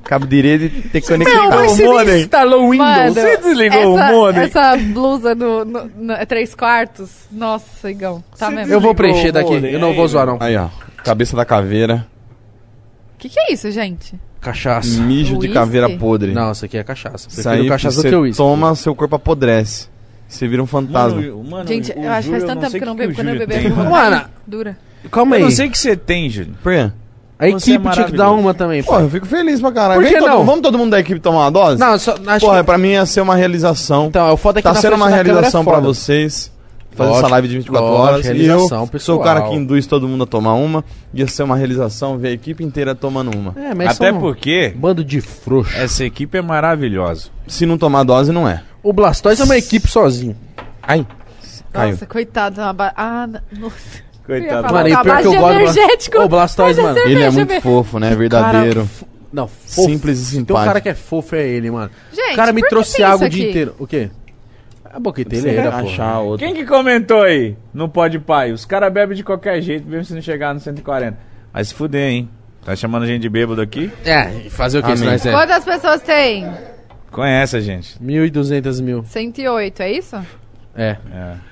Cabo 0.04 0.26
de 0.26 0.40
rede 0.40 0.68
tem 0.90 1.00
que 1.00 1.06
conectar. 1.06 1.48
mas 1.48 1.70
você 1.72 2.04
nem 2.04 2.20
instalou 2.22 2.66
o 2.66 2.70
Windows. 2.70 2.88
Mano, 2.88 3.14
Você 3.14 3.36
desligou 3.36 3.78
essa, 3.78 3.88
o 3.88 4.12
modem? 4.12 4.42
Essa 4.42 4.76
blusa 4.76 5.34
no, 5.36 5.64
no, 5.64 5.84
no- 5.96 6.12
é 6.14 6.26
três 6.26 6.52
quartos. 6.54 7.10
Nossa, 7.30 7.88
Igão. 7.90 8.22
Tá 8.36 8.50
mesmo. 8.50 8.72
Eu 8.72 8.80
vou 8.80 8.92
preencher 8.92 9.30
daqui. 9.30 9.52
modem 9.52 9.70
Eu 9.70 9.78
não 9.78 9.94
vou 9.94 10.08
zoar, 10.08 10.26
não. 10.26 10.36
Aí, 10.40 10.56
ó. 10.56 10.68
Cabeça 11.04 11.36
da 11.36 11.44
caveira. 11.44 12.06
O 13.14 13.18
que, 13.18 13.28
que 13.28 13.38
é 13.38 13.52
isso, 13.52 13.70
gente? 13.70 14.18
Cachaça. 14.40 15.00
Mijo 15.00 15.34
de 15.34 15.40
Whisky? 15.42 15.54
caveira 15.54 15.88
podre. 15.90 16.32
Não, 16.32 16.50
isso 16.50 16.64
aqui 16.64 16.78
é 16.78 16.82
cachaça. 16.82 17.28
Isso 17.28 17.42
Prefiro 17.42 17.62
aí 17.62 17.68
cachaça 17.68 17.96
do 17.96 18.02
você 18.02 18.08
que 18.08 18.14
o 18.16 18.20
uísque. 18.22 18.36
toma, 18.38 18.74
seu 18.74 18.94
corpo 18.96 19.14
apodrece. 19.16 19.88
Você 20.26 20.48
vira 20.48 20.62
um 20.62 20.66
fantasma. 20.66 21.20
Mano, 21.20 21.44
mano, 21.44 21.68
Gente, 21.68 21.92
eu 21.96 22.10
acho 22.10 22.28
que 22.28 22.34
faz 22.34 22.44
tanto 22.44 22.60
tempo 22.62 22.76
que 22.78 22.82
eu 22.82 22.86
não 22.86 22.96
bebo. 22.96 23.14
Quando 23.14 23.28
eu 23.28 23.38
beber, 23.38 23.72
dura. 24.46 24.76
Calma 25.08 25.36
aí. 25.36 25.42
Eu 25.42 25.48
não 25.48 25.54
sei 25.54 25.68
o 25.68 25.70
que 25.70 25.78
você 25.78 25.96
tem, 25.96 26.28
Júlio. 26.28 26.54
Por 26.62 26.72
quê? 26.72 26.90
A 27.38 27.46
Você 27.46 27.70
é 27.70 27.74
equipe 27.74 27.90
tinha 27.94 28.04
que 28.04 28.12
dar 28.18 28.30
uma 28.32 28.52
também, 28.52 28.82
Porra, 28.82 28.98
pô. 28.98 29.04
eu 29.04 29.10
fico 29.10 29.24
feliz 29.26 29.60
pra 29.62 29.72
caralho. 29.72 30.00
Por 30.02 30.06
que 30.06 30.12
Vem 30.12 30.20
todo- 30.22 30.30
não? 30.30 30.44
Vamos 30.44 30.60
todo 30.60 30.76
mundo 30.76 30.90
da 30.90 31.00
equipe 31.00 31.18
tomar 31.20 31.38
uma 31.44 31.50
dose? 31.50 31.80
Não, 31.80 31.98
só, 31.98 32.14
acho 32.26 32.44
Porra, 32.44 32.58
que... 32.58 32.64
pra 32.64 32.76
mim 32.76 32.88
ia 32.90 33.06
ser 33.06 33.22
uma 33.22 33.34
realização. 33.34 34.08
Então, 34.08 34.28
é 34.28 34.30
o 34.32 34.36
foda 34.36 34.58
é 34.58 34.62
que 34.62 34.68
tá 34.68 34.74
na 34.74 34.80
sendo 34.80 34.90
frente 34.90 35.00
uma 35.00 35.06
da 35.06 35.10
câmera 35.16 35.28
é 35.30 35.32
realização 35.32 35.64
pra 35.64 35.74
foda. 35.76 35.86
vocês. 35.86 36.52
Fazer 36.92 37.08
Lógico, 37.08 37.24
essa 37.26 37.32
live 37.32 37.48
de 37.48 37.56
24 37.58 37.88
lógico, 37.88 38.02
horas. 38.08 38.26
E 38.26 38.28
eu 38.28 38.34
realização 38.34 38.90
sou 38.98 39.16
o 39.16 39.22
cara 39.22 39.40
pessoal. 39.40 39.52
que 39.54 39.58
induz 39.62 39.86
todo 39.86 40.06
mundo 40.08 40.24
a 40.24 40.26
tomar 40.26 40.52
uma. 40.54 40.84
Ia 41.14 41.26
ser 41.28 41.44
uma 41.44 41.56
realização 41.56 42.18
ver 42.18 42.28
a 42.28 42.32
equipe 42.32 42.62
inteira 42.64 42.94
tomando 42.94 43.30
uma. 43.34 43.54
É, 43.56 43.72
mas 43.74 43.92
Até 43.96 44.08
são 44.10 44.18
um 44.18 44.20
porque 44.20 44.74
bando 44.76 45.02
de 45.04 45.20
frouxo. 45.22 45.74
essa 45.78 46.04
equipe 46.04 46.36
é 46.36 46.42
maravilhosa. 46.42 47.28
Se 47.46 47.64
não 47.64 47.78
tomar 47.78 48.02
dose, 48.02 48.32
não 48.32 48.46
é. 48.46 48.62
O 48.82 48.92
Blastoise 48.92 49.40
é 49.40 49.44
uma 49.46 49.56
equipe 49.56 49.88
sozinho. 49.88 50.36
Ai, 50.82 51.06
caiu. 51.72 51.92
Nossa, 51.92 52.06
coitado. 52.06 52.60
uma 52.60 52.72
ba- 52.74 52.92
Ah, 52.96 53.26
n- 53.26 53.40
nossa. 53.58 54.09
Coitado. 54.38 54.68
falar 54.68 54.78
Mano, 54.78 54.88
e 54.88 54.92
uma 54.92 55.02
pior 55.02 55.20
que 55.20 55.26
eu 55.26 55.32
gosto... 55.34 56.18
Ô, 56.18 56.28
Blastoise, 56.28 56.80
é 56.80 56.82
mano. 56.82 56.98
Ele 56.98 57.22
é 57.22 57.30
muito 57.30 57.60
fofo, 57.60 57.98
né? 57.98 58.14
Verdadeiro. 58.14 58.88
Não, 59.32 59.46
fofo. 59.46 59.88
Simples 59.88 60.20
e 60.20 60.30
Tem 60.32 60.40
um 60.42 60.46
simpático. 60.46 60.66
cara 60.66 60.80
que 60.80 60.88
é 60.88 60.94
fofo, 60.94 61.36
é 61.36 61.46
ele, 61.46 61.70
mano. 61.70 61.90
Gente, 62.12 62.32
o 62.32 62.36
cara 62.36 62.52
me 62.52 62.62
que 62.62 62.68
trouxe 62.68 63.02
água 63.02 63.26
isso 63.28 63.36
o 63.36 63.38
dia 63.38 63.48
inteiro. 63.50 63.74
O 63.78 63.86
quê? 63.86 64.10
A 64.92 64.98
boqueta 64.98 65.36
Você 65.36 65.48
ele 65.48 65.56
era, 65.56 65.70
vai 65.70 65.82
pô. 65.82 65.88
achar 65.88 66.18
outro. 66.18 66.44
Quem 66.44 66.52
que 66.54 66.64
comentou 66.64 67.22
aí 67.22 67.56
no 67.72 67.88
Pode 67.88 68.18
Pai? 68.18 68.50
Os 68.50 68.64
caras 68.64 68.92
bebem 68.92 69.16
de 69.16 69.22
qualquer 69.22 69.60
jeito, 69.62 69.86
mesmo 69.88 70.04
se 70.04 70.14
não 70.14 70.20
chegar 70.20 70.52
no 70.52 70.58
140. 70.58 71.16
Vai 71.52 71.64
se 71.64 71.72
fuder, 71.72 72.10
hein? 72.10 72.28
Tá 72.64 72.74
chamando 72.74 73.04
a 73.04 73.06
gente 73.06 73.22
de 73.22 73.28
bêbado 73.28 73.60
aqui? 73.60 73.90
É, 74.04 74.46
e 74.46 74.50
fazer 74.50 74.78
o 74.78 74.82
se 74.84 74.92
Amém. 74.92 75.04
nós 75.04 75.24
é? 75.24 75.30
Quantas 75.30 75.64
pessoas 75.64 76.02
tem? 76.02 76.46
Conhece 77.12 77.56
a 77.56 77.60
gente. 77.60 77.98
1.200 78.02 78.82
mil. 78.82 79.04
108, 79.04 79.80
é 79.80 79.92
isso? 79.92 80.16
É. 80.74 80.96
É. 81.12 81.49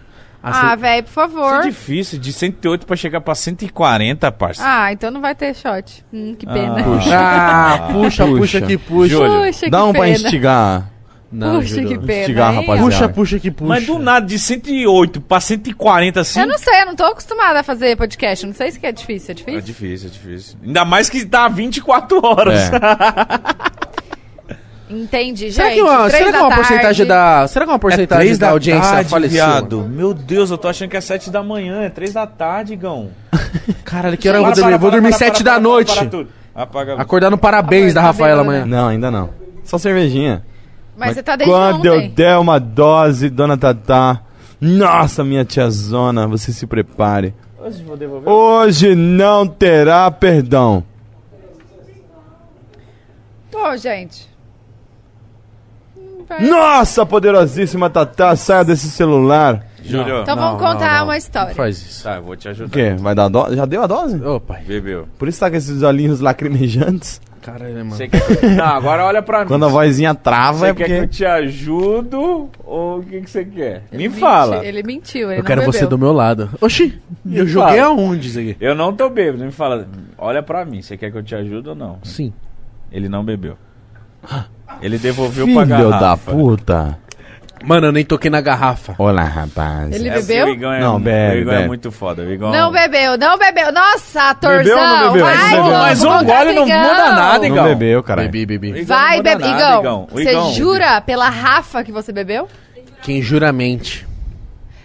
Ah, 0.52 0.72
Assim- 0.72 0.80
velho, 0.80 1.02
por 1.04 1.08
Isso 1.10 1.20
é 1.20 1.22
favor. 1.28 1.62
difícil, 1.62 2.18
de 2.18 2.32
108 2.32 2.86
pra 2.86 2.96
chegar 2.96 3.20
pra 3.20 3.34
140, 3.34 4.30
parça. 4.32 4.62
Ah, 4.64 4.92
então 4.92 5.10
não 5.10 5.20
vai 5.20 5.34
ter 5.34 5.54
shot. 5.54 6.04
Hum, 6.12 6.34
que 6.38 6.46
pena. 6.46 6.76
Ah, 7.12 7.88
puxa, 7.92 8.24
puxa, 8.26 8.26
Puxa. 8.26 8.60
que 8.62 8.78
puxa. 8.78 9.08
Júlio, 9.08 9.46
Puxa, 9.46 9.70
Dá 9.70 9.78
que 9.78 9.84
um 9.84 9.92
pra 9.92 10.00
pena. 10.02 10.14
instigar. 10.16 10.90
Não, 11.30 11.60
Puxa, 11.60 11.82
que 11.82 11.98
pena. 11.98 12.20
Instigar, 12.20 12.54
rapaziada. 12.54 12.82
Puxa, 12.82 13.08
puxa, 13.10 13.38
que 13.38 13.50
puxa. 13.50 13.68
Mas 13.68 13.84
do 13.86 13.98
nada, 13.98 14.24
de 14.26 14.38
108 14.38 15.20
pra 15.20 15.38
140 15.40 16.20
assim. 16.20 16.40
Eu 16.40 16.46
não 16.46 16.56
sei, 16.56 16.80
eu 16.80 16.86
não 16.86 16.96
tô 16.96 17.04
acostumada 17.04 17.60
a 17.60 17.62
fazer 17.62 17.96
podcast. 17.98 18.46
Não 18.46 18.54
sei 18.54 18.70
se 18.70 18.80
que 18.80 18.86
é 18.86 18.92
difícil. 18.92 19.30
É 19.30 19.32
É 19.32 19.34
difícil? 19.34 19.60
difícil, 19.60 20.08
é 20.08 20.10
difícil. 20.12 20.56
Ainda 20.64 20.84
mais 20.86 21.10
que 21.10 21.26
tá 21.26 21.46
24 21.48 22.24
horas. 22.24 22.70
Entendi, 24.90 25.52
Será 25.52 25.68
gente. 25.68 25.76
que 25.76 25.82
uma, 25.82 25.96
três 26.08 26.12
será 26.12 26.24
que 26.26 26.32
da 26.32 26.38
uma 26.38 26.48
tarde. 26.48 26.66
porcentagem 26.68 27.06
da. 27.06 27.46
Será 27.48 27.64
que 27.66 27.70
uma 27.72 27.78
porcentagem 27.78 28.24
três 28.24 28.38
da, 28.38 28.50
audiência 28.50 28.90
tarde, 28.90 29.10
faleceu? 29.10 29.30
viado. 29.46 29.80
Meu 29.88 30.14
Deus, 30.14 30.50
eu 30.50 30.56
tô 30.58 30.66
achando 30.68 30.88
que 30.88 30.96
é 30.96 31.00
7 31.00 31.30
da 31.30 31.42
manhã, 31.42 31.82
é 31.82 31.90
3 31.90 32.12
da 32.14 32.26
tarde, 32.26 32.74
Gão. 32.74 33.10
Caralho, 33.84 34.16
que 34.16 34.28
hora 34.28 34.38
eu 34.38 34.44
vou 34.44 34.52
Para, 34.52 34.60
dormir? 34.60 34.74
Eu 34.74 34.78
vou 34.78 34.90
para, 34.90 34.96
dormir 35.00 35.10
para, 35.10 35.18
7 35.18 35.34
para, 35.34 35.44
da 35.44 35.50
para, 35.52 35.60
noite. 35.60 36.06
para. 36.06 36.26
Apaga. 36.54 36.94
Acordar 37.00 37.30
no 37.30 37.38
parabéns 37.38 37.92
da 37.94 38.00
Tá 38.00 38.06
Rafaela 38.08 38.40
amanhã. 38.42 38.64
Não, 38.66 38.88
ainda 38.88 39.10
não. 39.10 39.30
Só 39.62 39.76
cervejinha. 39.78 40.42
Mas 40.96 41.14
você 41.14 41.22
tá 41.22 41.36
desde 41.36 41.52
Quando 41.54 41.84
eu 41.86 41.94
ontem. 41.98 42.10
der 42.10 42.36
uma 42.38 42.58
dose, 42.58 43.28
dona 43.30 43.56
Tatá. 43.56 44.20
Nossa, 44.60 45.22
minha 45.22 45.44
tiazona, 45.44 46.26
você 46.26 46.50
se 46.50 46.66
prepare. 46.66 47.32
Hoje 47.60 47.84
vou 47.84 47.96
devolver. 47.96 48.28
Hoje 48.28 48.94
não 48.96 49.46
terá 49.46 50.10
perdão. 50.10 50.82
Pô, 53.50 53.76
gente. 53.76 54.28
Vai. 56.28 56.46
Nossa, 56.46 57.06
poderosíssima 57.06 57.88
Tatá, 57.88 58.36
saia 58.36 58.64
desse 58.64 58.90
celular. 58.90 59.64
Júlio. 59.82 60.20
Então 60.22 60.36
Não, 60.36 60.42
vamos 60.42 60.60
contar 60.60 60.90
não, 60.92 60.98
não. 60.98 61.04
uma 61.04 61.16
história. 61.16 61.48
Não 61.48 61.54
faz 61.54 61.78
isso. 61.78 62.04
Tá, 62.04 62.16
eu 62.16 62.22
vou 62.22 62.36
te 62.36 62.48
ajudar. 62.48 62.66
O 62.66 62.70
quê? 62.70 62.94
Vai 62.98 63.14
dar 63.14 63.28
dose? 63.28 63.56
Já 63.56 63.64
deu 63.64 63.82
a 63.82 63.86
dose? 63.86 64.22
Ô, 64.22 64.38
pai. 64.38 64.62
Bebeu. 64.66 65.08
Por 65.18 65.28
isso 65.28 65.40
tá 65.40 65.48
com 65.50 65.56
esses 65.56 65.82
olhinhos 65.82 66.20
lacrimejantes. 66.20 67.20
Caralho, 67.40 67.76
mano. 67.76 67.92
Você 67.92 68.08
quer 68.08 68.20
que... 68.36 68.46
Não, 68.46 68.64
agora 68.66 69.06
olha 69.06 69.22
pra 69.22 69.40
mim. 69.42 69.46
Quando 69.48 69.64
a 69.64 69.68
vozinha 69.68 70.14
trava 70.14 70.58
Você 70.58 70.66
é 70.66 70.74
quer 70.74 70.84
que 70.84 70.92
eu 70.92 70.96
porque... 70.98 71.16
te 71.16 71.24
ajudo 71.24 72.50
ou 72.66 72.98
o 72.98 73.02
que, 73.02 73.22
que 73.22 73.30
você 73.30 73.44
quer? 73.46 73.84
Ele 73.90 74.02
Me 74.02 74.08
menti- 74.08 74.20
fala. 74.20 74.66
Ele 74.66 74.82
mentiu, 74.82 75.30
ele 75.30 75.40
Eu 75.40 75.44
quero 75.44 75.62
não 75.62 75.72
você 75.72 75.78
bebeu. 75.78 75.90
do 75.90 75.98
meu 75.98 76.12
lado. 76.12 76.50
Oxi, 76.60 77.00
eu 77.24 77.46
joguei 77.46 77.78
fala. 77.78 77.88
aonde 77.88 78.28
isso 78.28 78.38
aqui? 78.38 78.56
Eu 78.60 78.74
não 78.74 78.92
tô 78.92 79.08
bêbado, 79.08 79.42
me 79.42 79.52
fala. 79.52 79.88
Olha 80.18 80.42
pra 80.42 80.66
mim, 80.66 80.82
você 80.82 80.98
quer 80.98 81.10
que 81.10 81.16
eu 81.16 81.22
te 81.22 81.34
ajude 81.34 81.70
ou 81.70 81.74
não? 81.74 81.98
Sim. 82.02 82.34
Ele 82.92 83.08
não 83.08 83.24
bebeu. 83.24 83.56
Ele 84.80 84.98
devolveu 84.98 85.46
pra 85.46 85.64
Filho 85.66 85.66
da 85.90 85.98
garrafa. 85.98 86.30
puta. 86.32 86.98
Mano, 87.64 87.88
eu 87.88 87.92
nem 87.92 88.04
toquei 88.04 88.30
na 88.30 88.40
garrafa. 88.40 88.94
Olá, 88.98 89.24
rapaz. 89.24 89.92
Ele 89.92 90.08
É, 90.08 90.14
bebeu? 90.22 90.46
O 90.46 90.50
Igão 90.50 90.72
é, 90.72 90.78
Não, 90.80 91.00
bebe, 91.00 91.38
o 91.38 91.40
Igão 91.40 91.52
é 91.52 91.56
bebe. 91.56 91.66
muito 91.68 91.90
foda. 91.90 92.22
O 92.22 92.32
Igão... 92.32 92.52
Não 92.52 92.70
bebeu, 92.70 93.18
não 93.18 93.36
bebeu. 93.36 93.72
Nossa, 93.72 94.30
atorzão. 94.30 94.58
Bebeu 94.62 94.78
ou 94.78 94.86
não 94.86 95.12
bebeu? 95.12 95.24
Vai, 95.26 95.34
Mas 95.36 95.52
um- 95.52 95.56
Igão, 95.66 95.78
mas 95.80 96.04
um 96.04 96.24
gole 96.24 96.52
não 96.52 96.62
muda 96.62 96.74
Igão. 96.74 97.12
nada, 97.16 97.38
Não 97.38 97.44
Igão. 97.46 97.64
bebeu, 97.64 98.02
caralho. 98.04 98.30
Bebi, 98.30 98.58
bebi. 98.58 98.72
O 98.72 98.76
Igão 98.82 98.96
Vai, 98.96 99.10
não 99.10 99.16
muda 99.16 99.30
bebe. 99.36 99.50
nada, 99.50 99.78
Igão. 99.80 100.08
O 100.10 100.14
você 100.14 100.52
jura 100.54 101.00
pela 101.00 101.28
Rafa 101.28 101.82
que 101.82 101.90
você 101.90 102.12
bebeu? 102.12 102.46
Quem 103.02 103.20
jura 103.20 103.52
mente. 103.52 104.06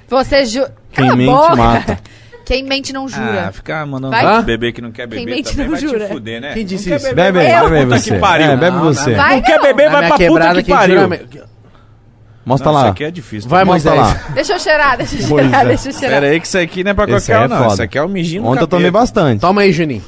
Você 0.10 0.44
jura... 0.46 0.74
Quem 0.92 1.04
Cala 1.08 1.14
a 1.14 1.16
mente, 1.16 1.28
boca. 1.32 1.56
mata. 1.56 2.00
Quem 2.46 2.64
mente 2.64 2.92
não 2.92 3.08
jura. 3.08 3.48
Ah, 3.48 3.52
ficar 3.52 3.86
mandando 3.86 4.12
Vai. 4.12 4.44
beber 4.44 4.74
que 4.74 4.82
não 4.82 4.92
quer 4.92 5.08
Quem 5.08 5.20
beber 5.26 5.36
mente 5.36 5.52
também 5.52 5.66
não 5.66 5.72
vai 5.72 5.82
jura. 5.82 6.06
te 6.08 6.12
fuder, 6.12 6.42
né? 6.42 6.54
Quem 6.54 6.66
disse 6.66 6.90
não 6.90 6.98
isso? 6.98 7.06
Quer 7.08 7.16
Bebe 7.16 7.40
beber, 7.40 7.70
bebe 7.70 7.84
puta 7.86 8.00
você. 8.00 8.12
que 8.14 8.20
pariu. 8.20 8.46
É, 8.52 8.58
bebe 8.58 8.78
Não, 8.78 8.84
você. 8.84 9.16
não, 9.16 9.30
Não 9.30 9.42
quer 9.42 9.56
não. 9.58 9.64
beber, 9.64 9.86
Na 9.86 9.92
vai 9.92 10.00
pra 10.08 10.18
puta 10.18 10.24
quebrada, 10.30 10.60
que 10.60 10.64
quem 10.66 10.76
pariu. 10.76 11.10
Mostra 12.46 12.68
Não, 12.68 12.74
lá. 12.76 12.82
Isso 12.82 12.90
aqui 12.92 13.04
é 13.06 13.12
difícil. 13.12 13.50
Vai, 13.50 13.64
Mostra 13.64 13.94
lá. 13.94 14.14
Deixa 14.34 14.54
eu 14.54 14.60
cheirar, 14.60 14.98
deixa 14.98 15.16
eu 15.16 15.22
cheirar, 15.22 15.62
é. 15.62 15.66
deixa 15.70 15.88
eu 15.90 15.94
cheirar. 15.94 16.20
Pera 16.20 16.32
aí 16.34 16.40
que 16.42 16.48
isso 16.48 16.58
aqui 16.58 16.84
não 16.84 16.92
é 16.92 16.94
pra 16.94 17.04
Esse 17.06 17.32
qualquer 17.32 17.34
é 17.44 17.46
um, 17.46 17.48
não. 17.48 17.58
foda. 17.58 17.74
Isso 17.74 17.82
aqui 17.84 17.98
é 17.98 18.04
o 18.04 18.10
mijinho 18.10 18.46
Ontem 18.46 18.62
eu 18.64 18.68
tomei 18.68 18.92
bastante. 18.92 19.40
Toma 19.40 19.62
aí, 19.62 19.72
Juninho. 19.72 20.04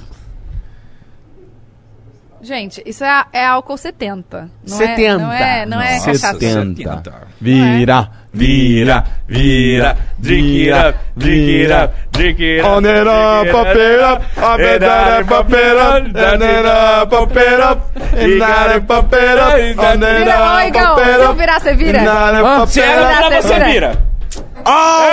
Gente, 2.41 2.83
isso 2.85 3.03
é, 3.03 3.25
é 3.33 3.45
álcool 3.45 3.77
70. 3.77 4.49
Não 4.67 4.77
70. 4.77 5.01
É, 5.03 5.17
não 5.17 5.31
é, 5.31 5.65
não 5.65 5.81
é 5.81 5.93
Nossa, 5.95 6.05
cachaça. 6.11 6.39
70. 6.39 7.13
Vira, 7.41 8.09
Vira, 8.35 9.05
vira, 9.29 9.95
drink 10.19 10.67
it 10.67 10.73
up, 10.73 10.95
drink 11.15 11.49
it 11.49 11.71
up, 11.71 11.93
drink 12.11 12.39
it 12.41 12.59
up. 12.59 12.65
On 12.69 12.85
it 12.85 13.07
up, 13.07 13.47
pop 13.47 13.67
it 13.67 13.99
up, 14.01 14.21
up 14.35 14.59
down 14.81 15.07
and 15.07 15.27
pop 15.27 15.53
it 15.53 15.77
up, 15.77 16.13
down 16.13 16.41
and 16.43 16.67
up, 16.67 17.09
pop 17.09 17.31
it 17.31 17.59
up, 17.61 17.95
and 17.95 18.39
down 18.39 18.71
and 18.71 18.87
pop 18.87 19.13
it 19.13 19.37
up, 19.37 19.53
on 19.79 20.03
it 20.03 20.27
up, 20.27 20.63
pop 20.67 20.99
it 20.99 21.15
se 21.15 21.21
eu 21.21 21.29
up, 21.29 21.39
virar, 21.39 21.59
você 21.61 21.73
vira? 21.75 21.99
Se 22.67 22.81
it 22.81 22.99
up. 22.99 23.29
pra 23.29 23.41
Você 23.41 23.59
vira. 23.71 24.03
Oh 24.67 25.05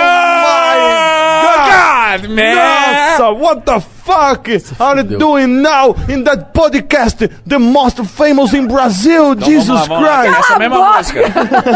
my 1.45 1.57
God, 1.71 2.29
man. 2.29 2.55
Nossa, 2.55 3.31
what 3.31 3.65
the 3.65 3.79
fuck 3.79 4.02
are 4.07 4.97
you 4.97 5.17
doing 5.17 5.61
now 5.61 5.93
in 6.09 6.23
that 6.25 6.53
podcast? 6.53 7.29
The 7.45 7.59
most 7.59 7.99
famous 8.05 8.53
in 8.53 8.67
Brazil, 8.67 9.33
Então 9.33 9.47
Jesus 9.47 9.87
vamos 9.87 10.03
lá, 10.07 10.23
vamos 10.23 10.31
lá, 10.31 10.33
Christ. 10.33 10.39
Essa 10.39 10.59
mesma 10.59 10.95
música. 10.97 11.19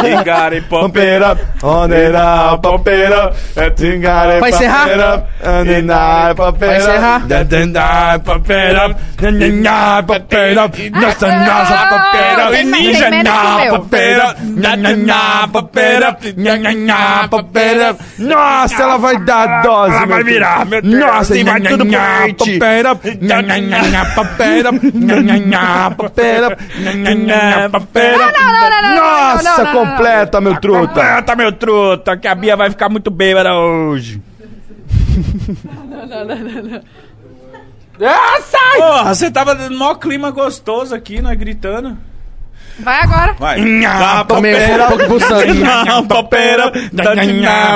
You 0.08 0.24
got 0.24 0.54
it, 0.54 0.70
pump 0.70 0.98
it 0.98 1.24
up, 1.24 1.40
on 1.64 1.92
it 1.92 2.16
up, 2.16 2.62
pump 2.62 2.88
it 2.88 3.12
up, 3.14 3.36
you 3.80 4.02
got 4.02 4.30
it, 4.30 4.40
Vai 4.40 4.52
pump 4.52 4.64
encerrar? 4.64 4.90
it 4.90 5.00
up, 5.00 5.28
and 5.44 5.68
then 5.68 5.90
I 5.90 6.34
pump 6.36 6.58
Vai 6.60 6.76
it 6.76 6.82
encerrar? 6.82 7.16
up, 7.24 7.50
then 7.50 7.78
I 7.78 8.18
pump 8.20 8.50
it 8.50 8.76
up, 8.76 8.98
then 9.18 9.68
I 9.68 10.02
pump 10.02 10.34
it 10.34 10.58
up, 10.58 10.78
nossa, 10.92 11.28
nossa, 11.28 11.88
pump 11.88 12.16
it 12.16 12.40
up, 12.40 12.52
meu. 12.52 13.72
pump 13.72 13.94
it 13.96 14.20
up, 14.22 15.52
pump 15.52 15.78
it 15.78 16.04
up, 16.04 17.30
pump 17.30 17.58
it 17.58 17.82
up. 17.82 18.00
Nossa, 18.20 18.84
ela 18.84 18.98
vai 18.98 19.18
dar 19.24 19.62
dose, 19.62 19.96
Ela 19.96 20.06
vai 20.06 20.24
virar, 20.24 20.66
meu 20.66 20.82
Deus, 20.82 21.00
Nossa, 21.00 21.38
e 21.38 21.44
vai 21.44 21.62
tudo 21.62 21.86
pro 21.86 21.98
gente. 22.26 22.60
Papera, 22.60 22.96
papera, 24.16 24.72
papera, 26.16 27.70
papera. 27.70 28.32
Nossa, 28.96 29.66
completa, 29.72 30.42
meu 30.42 30.60
truta. 30.60 30.88
Completa, 30.88 31.36
meu 31.36 31.52
truta, 31.52 32.18
que 32.18 32.28
a 32.28 32.36
Bia 32.36 32.56
vai 32.56 32.70
ficar 32.70 32.90
muito 32.90 33.12
bêbada 33.12 33.54
hoje. 33.56 34.22
Não, 35.90 36.06
não, 36.06 36.26
não, 36.26 36.64
não. 36.64 36.82
Ah, 38.00 38.40
sai! 38.42 38.78
Porra, 38.78 39.16
você 39.16 39.32
tava 39.32 39.56
no 39.56 39.78
maior 39.78 39.96
clima 39.96 40.30
gostoso 40.30 40.94
aqui, 40.94 41.22
nós 41.22 41.38
gritando. 41.38 41.98
Vai 42.80 43.02
agora. 43.02 43.34
Vai. 43.40 43.82
Tá, 43.82 44.24
papera. 44.26 44.88
Papera. 46.08 46.72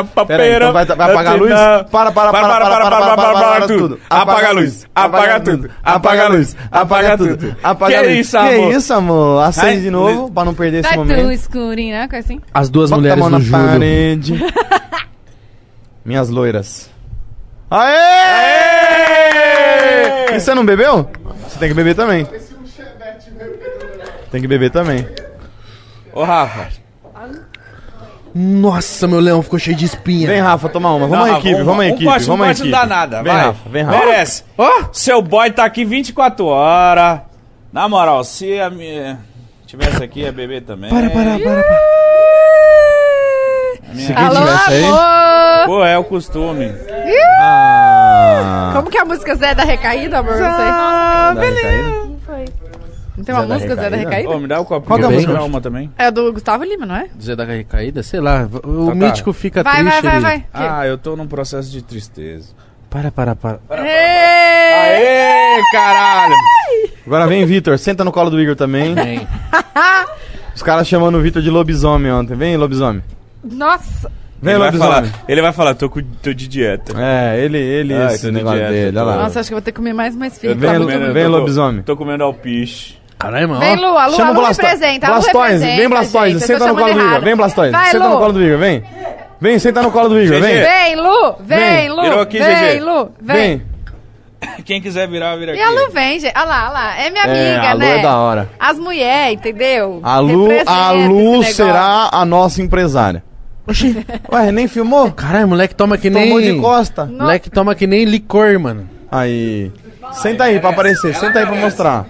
Papera. 0.04 0.56
Então 0.56 0.74
vai, 0.74 0.86
vai 0.86 1.12
apagar 1.12 1.34
a 1.34 1.36
luz? 1.36 1.52
Para, 1.52 1.84
para, 1.90 2.12
para, 2.12 2.32
para, 2.32 2.32
para, 2.32 2.90
para, 2.90 3.16
para, 3.16 3.34
para, 3.34 3.68
tudo. 3.68 4.00
Apaga 4.10 4.48
a 4.48 4.52
luz. 4.52 4.88
Apaga 4.94 5.40
tudo. 5.40 5.70
Apaga 5.84 6.26
a 6.26 6.30
luz. 6.30 6.56
Apaga 6.72 7.18
tudo. 7.18 7.56
Apaga 7.64 7.98
a 7.98 8.02
luz. 8.02 8.12
Que 8.12 8.20
isso, 8.20 8.38
amor? 8.38 8.52
Que 8.52 8.78
isso, 8.78 8.94
amor? 8.94 9.44
Acende 9.44 9.82
de 9.82 9.90
novo 9.92 10.32
pra 10.32 10.46
não 10.46 10.54
perder 10.54 10.86
esse 10.86 10.96
momento. 10.96 11.16
Tá 11.16 11.22
tudo 11.24 11.32
escurinho, 11.34 11.96
né? 11.96 12.08
Assim. 12.12 12.40
As 12.54 12.70
duas 12.70 12.92
mulheres 12.92 13.26
no 13.26 13.40
juro. 13.40 13.62
Minhas 16.06 16.30
loiras. 16.30 16.90
Aê! 17.70 17.96
E 20.36 20.40
você 20.40 20.54
não 20.54 20.66
bebeu? 20.66 21.10
Você 21.48 21.60
tem 21.60 21.70
que 21.70 21.76
beber 21.76 21.96
também. 21.96 22.28
Tem 24.32 24.42
que 24.42 24.48
beber 24.48 24.72
também. 24.72 25.08
Ô, 26.14 26.24
Rafa. 26.24 26.68
Nossa, 28.34 29.08
meu 29.10 29.20
leão 29.20 29.42
ficou 29.42 29.60
cheio 29.60 29.76
de 29.76 29.84
espinha. 29.86 30.26
Vem, 30.28 30.40
Rafa, 30.42 30.70
tomar 30.70 30.92
uma. 30.94 31.06
Vamos 31.06 31.18
Não, 31.18 31.26
à 31.26 31.36
Rafa, 31.36 31.48
equipe, 31.48 31.62
um- 31.62 31.66
vamos 31.66 31.82
à 31.84 31.88
um 31.88 31.90
equipe, 31.90 32.06
corte, 32.06 32.24
um 32.24 32.28
vamos 32.28 32.42
à 32.42 32.46
corte 32.48 32.62
equipe. 32.62 32.72
não 32.72 32.80
dá 32.80 32.86
nada. 32.88 33.22
Vem, 33.24 33.34
vai. 33.34 33.46
Rafa, 33.46 33.70
vem, 33.70 33.84
Rafa. 33.84 33.98
Merece. 34.06 34.44
Ó, 34.58 34.72
Seu 34.94 35.22
boy 35.22 35.52
tá 35.52 35.66
aqui 35.66 35.84
24 35.84 36.46
horas. 36.46 37.20
Na 37.74 37.90
moral, 37.90 38.24
se 38.24 38.58
a 38.60 38.70
minha 38.70 39.20
tivesse 39.68 40.02
aqui, 40.04 40.22
ia 40.22 40.32
beber 40.32 40.62
também. 40.64 40.90
para, 40.90 41.10
para, 41.10 41.38
para, 41.40 41.64
para. 41.64 41.92
Alô, 44.16 44.36
tivesse 44.40 44.72
aí. 44.72 44.86
amor! 44.86 45.66
Pô, 45.66 45.86
é 45.86 45.98
o 45.98 46.04
costume. 46.06 46.72
Ah. 47.42 48.72
Como 48.74 48.90
que 48.90 48.98
é 48.98 49.02
a 49.02 49.06
música 49.06 49.36
Zé 49.36 49.54
da 49.54 49.64
Recaída, 49.64 50.20
amor? 50.20 50.38
Não 50.38 50.56
sei. 50.56 50.66
Dá 50.72 51.34
recaída? 51.42 52.11
Não 53.22 53.26
tem 53.26 53.36
uma 53.36 53.42
Zé 53.42 53.48
da 53.48 53.54
música 53.54 53.76
Zé 53.76 53.90
da 53.90 53.96
Recaída? 53.98 54.30
Ô, 54.30 54.40
me 54.40 54.48
dá 54.48 54.60
o 54.60 54.66
copo. 54.66 54.88
Qual 54.88 54.98
que 55.00 55.06
é 55.06 55.08
a 55.08 55.12
música? 55.12 55.44
uma 55.44 55.62
também. 55.62 55.92
É 55.98 56.10
do 56.12 56.34
Gustavo 56.34 56.64
Lima, 56.64 56.86
não 56.86 56.96
é? 56.96 57.08
Zé 57.22 57.36
da 57.36 57.46
recaída, 57.46 58.02
sei 58.04 58.20
lá. 58.20 58.48
O 58.52 58.86
Tá, 58.88 58.92
tá. 58.92 58.96
mítico 58.96 59.34
fica 59.34 59.64
Vai, 59.64 59.84
vai, 59.84 59.84
triste. 59.84 60.02
vai, 60.04 60.14
ele- 60.16 60.22
vai. 60.22 60.46
Ah, 60.54 60.88
eu 60.88 60.98
tô 60.98 61.16
num 61.16 61.28
processo 61.28 61.70
de 61.72 61.82
tristeza. 61.82 62.50
Para, 62.90 63.12
para, 63.12 63.36
para. 63.36 63.60
Ê! 63.86 65.58
Aê, 65.58 65.62
caralho! 65.72 66.36
Agora 67.06 67.28
vem, 67.28 67.46
Vitor. 67.46 67.78
Senta 67.78 68.04
no 68.04 68.12
colo 68.12 68.30
do 68.30 68.40
Igor 68.42 68.56
também. 68.56 68.94
Vem. 68.94 69.28
Os 70.56 70.62
caras 70.62 70.88
chamando 70.88 71.18
o 71.18 71.22
Vitor 71.22 71.42
de 71.42 71.50
lobisomem 71.50 72.12
ontem. 72.12 72.36
Vem, 72.36 72.58
lobisomem. 72.58 73.02
Nossa! 73.44 74.12
Vem, 74.42 74.54
Ele 74.54 74.60
vai, 74.60 74.68
lobisomem. 74.72 74.94
falar, 75.12 75.24
ele 75.30 75.42
vai 75.42 75.54
falar, 75.54 75.76
tô, 75.76 75.88
com, 75.88 76.02
tô 76.02 76.34
de 76.34 76.48
dieta. 76.48 76.94
É, 77.00 77.40
ele, 77.46 77.60
ele, 77.60 77.94
Ah, 77.94 78.08
esse 78.12 78.26
que 78.26 78.32
negócio 78.32 78.58
dieta, 78.58 78.74
dele. 78.74 78.98
Olha 78.98 79.06
lá. 79.06 79.16
Nossa, 79.24 79.40
acho 79.40 79.50
que 79.50 79.54
eu 79.54 79.58
vou 79.58 79.62
ter 79.62 79.72
que 79.72 79.78
comer 79.78 79.94
mais 79.94 80.16
mais 80.16 80.38
filho. 80.40 80.56
Vem, 80.56 80.72
tá 80.72 80.78
Lu- 80.80 80.86
comendo- 80.86 81.14
vem, 81.14 81.24
tô- 81.26 81.30
lobisomem. 81.30 81.82
Tô 81.84 81.96
comendo 81.96 82.24
alpiche. 82.24 82.98
Caralho, 83.22 83.50
mano. 83.50 83.60
Vem, 83.62 83.76
Lu, 83.76 83.98
a 83.98 84.06
Lu, 84.08 84.16
Chama 84.16 84.28
a 84.30 84.32
o 84.32 84.34
Lu 84.36 84.42
Blasto- 84.42 84.62
representa. 84.62 85.08
Blastoise, 85.08 85.66
vem 85.66 85.90
Blastoise, 85.90 86.34
gente, 86.40 86.48
senta 86.48 86.68
no 86.68 86.76
colo 86.76 86.94
do 86.94 87.00
Igor. 87.02 87.22
Vem 87.22 87.36
Blastoise, 87.36 87.72
Vai, 87.72 87.92
senta 87.92 88.04
Lu. 88.06 88.10
no 88.14 88.18
colo 88.20 88.34
do 88.34 88.44
Igor, 88.44 88.58
vem. 88.58 88.84
Vem, 89.40 89.60
senta 89.60 89.82
no 89.82 89.92
colo 89.92 90.10
do 90.10 90.22
Igor, 90.22 90.40
vem. 90.40 90.62
Vem, 90.62 90.96
Lu! 90.96 91.36
Vem. 91.40 91.90
Lu! 91.90 92.02
Virou 92.04 92.20
aqui, 92.22 92.38
vem, 92.40 92.56
GG. 92.56 92.80
Lu! 92.80 93.12
Vem! 93.22 93.38
Vem. 93.58 93.72
Quem 94.66 94.82
quiser 94.82 95.08
virar, 95.08 95.36
vira 95.36 95.56
E 95.56 95.62
aqui. 95.62 95.64
a 95.64 95.70
Lu 95.70 95.92
vem, 95.92 96.20
gente. 96.20 96.34
Olha 96.36 96.46
lá, 96.46 96.64
olha 96.66 96.74
lá. 96.74 96.98
É 97.00 97.10
minha 97.12 97.24
É, 97.26 97.56
amiga, 97.56 97.70
a 97.70 97.74
Lu 97.74 97.80
né? 97.80 98.00
é 98.00 98.02
da 98.02 98.18
hora. 98.18 98.50
As 98.60 98.80
mulheres, 98.80 99.34
entendeu? 99.38 100.00
A 100.04 100.18
Lu, 100.20 100.48
Representa 100.48 100.72
a 100.72 100.96
esse 100.96 101.08
Lu 101.08 101.32
negócio. 101.32 101.54
será 101.56 102.10
a 102.12 102.26
nossa 102.26 102.62
empresária. 102.62 103.24
Oxi. 103.68 104.04
Ué, 104.32 104.52
nem 104.52 104.68
filmou? 104.68 105.12
Caralho, 105.12 105.48
moleque 105.48 105.76
toma 105.76 105.96
que 105.98 106.10
nem. 106.10 106.24
Tomou 106.26 106.42
de 106.42 106.56
costa. 106.60 107.06
Moleque 107.06 107.50
toma 107.52 107.76
que 107.76 107.86
nem 107.86 108.04
licor, 108.06 108.60
mano. 108.60 108.90
Aí. 109.12 109.72
Senta 110.14 110.46
aí 110.46 110.60
pra 110.60 110.72
aparecer, 110.72 111.16
senta 111.16 111.40
aí 111.40 111.46
pra 111.46 111.56
mostrar. 111.56 112.06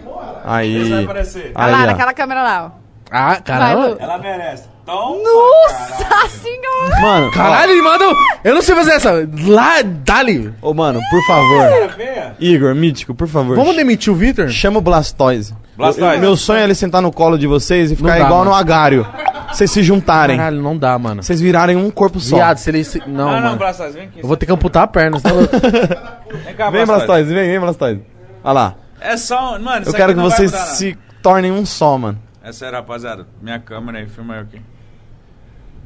Aí. 0.45 0.93
Olha 0.93 1.09
Aí, 1.56 1.72
lá, 1.72 1.83
ó. 1.83 1.85
naquela 1.85 2.13
câmera 2.13 2.43
lá, 2.43 2.65
ó. 2.65 2.81
Ah, 3.11 3.35
caralho. 3.43 3.97
Ela 3.99 4.17
merece. 4.17 4.69
Toma, 4.85 5.17
Nossa 5.24 6.27
senhora! 6.29 7.01
Mano. 7.01 7.31
Caralho, 7.31 7.72
ele 7.72 7.81
manda. 7.83 8.03
Eu 8.43 8.56
não 8.56 8.61
sei 8.63 8.74
fazer 8.75 8.91
essa. 8.93 9.11
Lá, 9.47 9.81
dali. 9.83 10.51
Ô, 10.61 10.74
mano, 10.74 10.99
por 11.09 11.22
favor. 11.27 11.91
Igor, 12.40 12.74
Mítico, 12.74 13.13
por 13.13 13.27
favor. 13.27 13.56
Vamos 13.56 13.75
demitir 13.75 14.11
o 14.11 14.15
Victor? 14.15 14.49
Chama 14.49 14.79
o 14.79 14.81
Blastoise. 14.81 15.53
Blastoise. 15.77 16.15
Eu- 16.15 16.22
Meu 16.22 16.35
sonho 16.35 16.61
é 16.61 16.63
ele 16.63 16.74
sentar 16.74 17.01
no 17.01 17.11
colo 17.11 17.38
de 17.38 17.45
vocês 17.47 17.91
e 17.91 17.95
ficar 17.95 18.17
dá, 18.17 18.19
igual 18.22 18.40
mano. 18.40 18.51
no 18.51 18.56
agário. 18.56 19.06
Vocês 19.51 19.69
se 19.69 19.83
juntarem. 19.83 20.38
Caralho, 20.38 20.61
não 20.61 20.75
dá, 20.77 20.97
mano. 20.97 21.22
Vocês 21.22 21.40
virarem 21.40 21.75
um 21.75 21.91
corpo 21.91 22.19
só. 22.19 22.38
Viado, 22.38 22.57
se 22.57 22.69
ele. 22.69 22.83
se- 22.83 22.99
Não, 23.06 23.25
Não, 23.25 23.31
não, 23.33 23.41
mano. 23.41 23.57
Blastoise, 23.57 23.93
vem 23.93 24.07
aqui. 24.07 24.19
Eu 24.22 24.27
vou 24.27 24.35
ter 24.38 24.45
que 24.47 24.51
amputar 24.51 24.83
a 24.83 24.88
perna. 24.88 25.19
você 25.19 25.27
tá 25.27 25.33
louco? 25.33 25.51
Vem 26.45 26.56
cá, 26.56 26.69
Vem, 26.72 26.85
Blastoise, 26.85 27.33
vem, 27.33 27.49
vem, 27.51 27.59
Blastoise. 27.59 28.01
Olha 28.43 28.53
lá. 28.53 28.75
É 29.01 29.17
só, 29.17 29.57
mano, 29.59 29.85
Eu 29.85 29.93
quero 29.93 30.13
que 30.13 30.19
vai 30.19 30.29
vocês 30.29 30.51
mudar 30.51 30.65
se 30.65 30.97
tornem 31.23 31.51
um 31.51 31.65
só, 31.65 31.97
mano. 31.97 32.19
É 32.43 32.51
sério, 32.51 32.75
rapaziada. 32.77 33.25
Minha 33.41 33.59
câmera 33.59 33.97
aí, 33.99 34.07
filma 34.07 34.35
eu 34.35 34.41
aqui. 34.41 34.61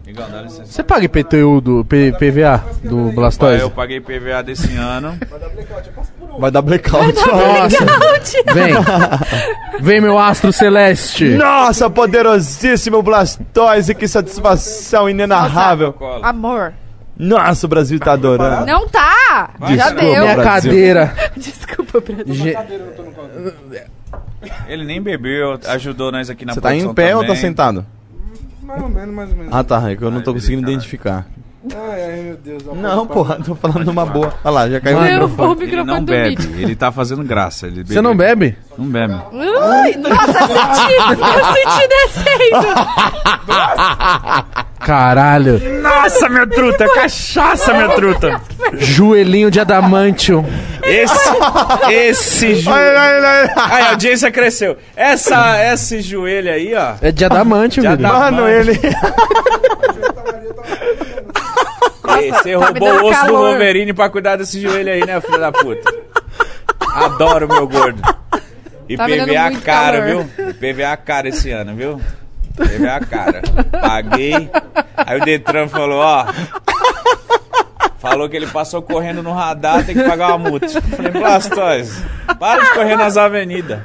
Igão, 0.08 0.30
dá 0.30 0.42
licença. 0.44 0.66
Você 0.72 0.84
paga 0.84 1.06
IPTU 1.06 1.60
do 1.62 1.84
P- 1.84 2.12
PVA 2.14 2.64
do 2.84 3.12
Blastoise? 3.12 3.62
eu 3.64 3.72
paguei 3.72 4.00
PVA 4.00 4.44
desse 4.44 4.76
ano. 4.76 5.18
Vai 6.38 6.52
dar 6.52 6.62
blackout. 6.62 7.16
Nossa. 7.16 7.86
Vem. 8.54 8.74
Vem, 9.82 10.02
meu 10.02 10.20
astro 10.20 10.54
celeste. 10.54 11.30
Nossa, 11.30 11.90
poderosíssimo 11.90 13.02
Blastoise, 13.02 13.96
que 13.96 14.08
satisfação 14.08 15.10
inenarrável. 15.10 15.96
Amor. 16.22 16.74
Nossa, 17.18 17.66
o 17.66 17.70
Brasil 17.70 18.00
tá 18.00 18.14
adorando. 18.14 18.66
Não 18.66 18.88
tá! 18.90 19.52
Já 19.62 19.68
Desculpa, 19.90 20.02
deu. 20.02 20.22
Minha 20.24 20.36
Brasil. 20.36 20.72
cadeira. 20.72 21.16
Desculpa, 21.38 22.02
Brasil. 22.02 22.36
Ge- 22.36 22.56
Ele 24.68 24.84
nem 24.86 25.02
bebeu, 25.02 25.60
ajudou 25.70 26.12
nós 26.12 26.30
aqui 26.30 26.46
na 26.46 26.54
Você 26.54 26.62
tá 26.62 26.76
em 26.76 26.94
pé 26.94 27.16
ou 27.16 27.22
tá 27.22 27.28
também. 27.28 27.42
sentado? 27.42 27.86
Mais 28.64 28.82
ou 28.82 28.90
menos, 28.90 29.16
mais 29.16 29.30
ou 29.32 29.36
menos. 29.38 29.54
Ah, 29.54 29.64
tá, 29.64 29.90
é 29.92 29.96
que 29.96 30.02
eu 30.04 30.12
não 30.12 30.22
tô 30.22 30.34
conseguindo 30.34 30.70
identificar. 30.70 31.26
Ai, 31.74 32.04
ai, 32.04 32.22
meu 32.22 32.38
Deus. 32.38 32.64
Não, 32.76 33.08
porra, 33.08 33.40
tô 33.44 33.56
falando 33.56 33.86
numa 33.86 34.06
boa. 34.06 34.34
Olha 34.44 34.54
lá, 34.54 34.70
já 34.70 34.80
caiu 34.80 34.98
o 35.00 35.02
microfone. 35.02 35.48
o 35.48 35.52
Ele 35.54 35.66
microfone 35.66 35.88
não 36.00 36.04
do 36.04 36.12
bebe, 36.12 36.36
vídeo. 36.36 36.60
ele 36.62 36.76
tá 36.76 36.92
fazendo 36.92 37.24
graça. 37.24 37.66
Ele 37.68 37.84
Você 37.84 38.02
não 38.02 38.16
bebe? 38.16 38.56
Não 38.78 38.86
bebe. 38.88 39.14
Ai, 39.14 39.96
nossa, 39.96 40.48
senti! 40.48 40.94
Eu 41.22 41.46
senti 41.56 41.88
descendo! 41.88 42.76
Caralho. 44.80 45.60
Nossa, 45.82 46.30
meu 46.30 46.48
truta, 46.48 46.88
cachaça, 46.94 47.74
meu 47.74 47.90
truta. 47.96 48.40
Joelhinho 48.74 49.50
de 49.50 49.60
adamantium. 49.60 50.46
Esse, 50.84 51.30
esse 51.92 52.56
joelho. 52.56 52.98
Aí, 53.56 53.82
a 53.84 53.90
audiência 53.92 54.30
cresceu. 54.32 54.78
Essa, 54.96 55.58
esse 55.74 56.02
joelho 56.02 56.52
aí, 56.52 56.76
ó. 56.76 56.94
É 57.02 57.12
de 57.12 57.26
adamantium, 57.26 57.82
De 57.84 57.90
filho. 57.90 58.08
adamantium. 58.08 58.36
Mano, 58.36 58.48
ele. 58.48 58.80
Ei, 62.20 62.32
Você 62.32 62.54
tá 62.54 62.66
roubou 62.66 62.90
o 62.90 63.10
osso 63.10 63.22
do 63.22 63.28
calor. 63.34 63.50
Wolverine 63.50 63.94
pra 63.94 64.10
cuidar 64.10 64.36
desse 64.38 64.60
joelho 64.62 64.92
aí, 64.92 65.06
né, 65.06 65.20
filho 65.22 65.40
da 65.40 65.52
puta? 65.52 65.94
Adoro 66.94 67.48
meu 67.48 67.68
gordo. 67.68 68.02
E 68.88 68.96
Tá 68.96 69.06
PVA 69.06 69.60
cara, 69.64 70.02
calor. 70.02 70.26
viu? 70.38 70.54
PVA 70.54 70.98
cara 70.98 71.28
esse 71.30 71.52
ano, 71.52 71.76
viu? 71.76 72.00
PVA 72.56 73.00
cara. 73.10 73.42
Paguei. 73.82 74.50
Aí 74.96 75.20
o 75.20 75.26
Detran 75.26 75.68
falou, 75.68 76.00
ó. 76.00 76.26
Falou 78.00 78.30
que 78.30 78.38
ele 78.38 78.48
passou 78.48 78.82
correndo 78.84 79.24
no 79.24 79.34
radar, 79.34 79.84
tem 79.84 79.96
que 79.96 80.04
pagar 80.04 80.36
uma 80.36 80.50
multa. 80.50 80.68
Falei, 80.82 81.12
Blastoise, 81.12 82.04
para 82.40 82.64
de 82.64 82.72
correr 82.74 82.96
nas 82.96 83.18
avenidas. 83.18 83.80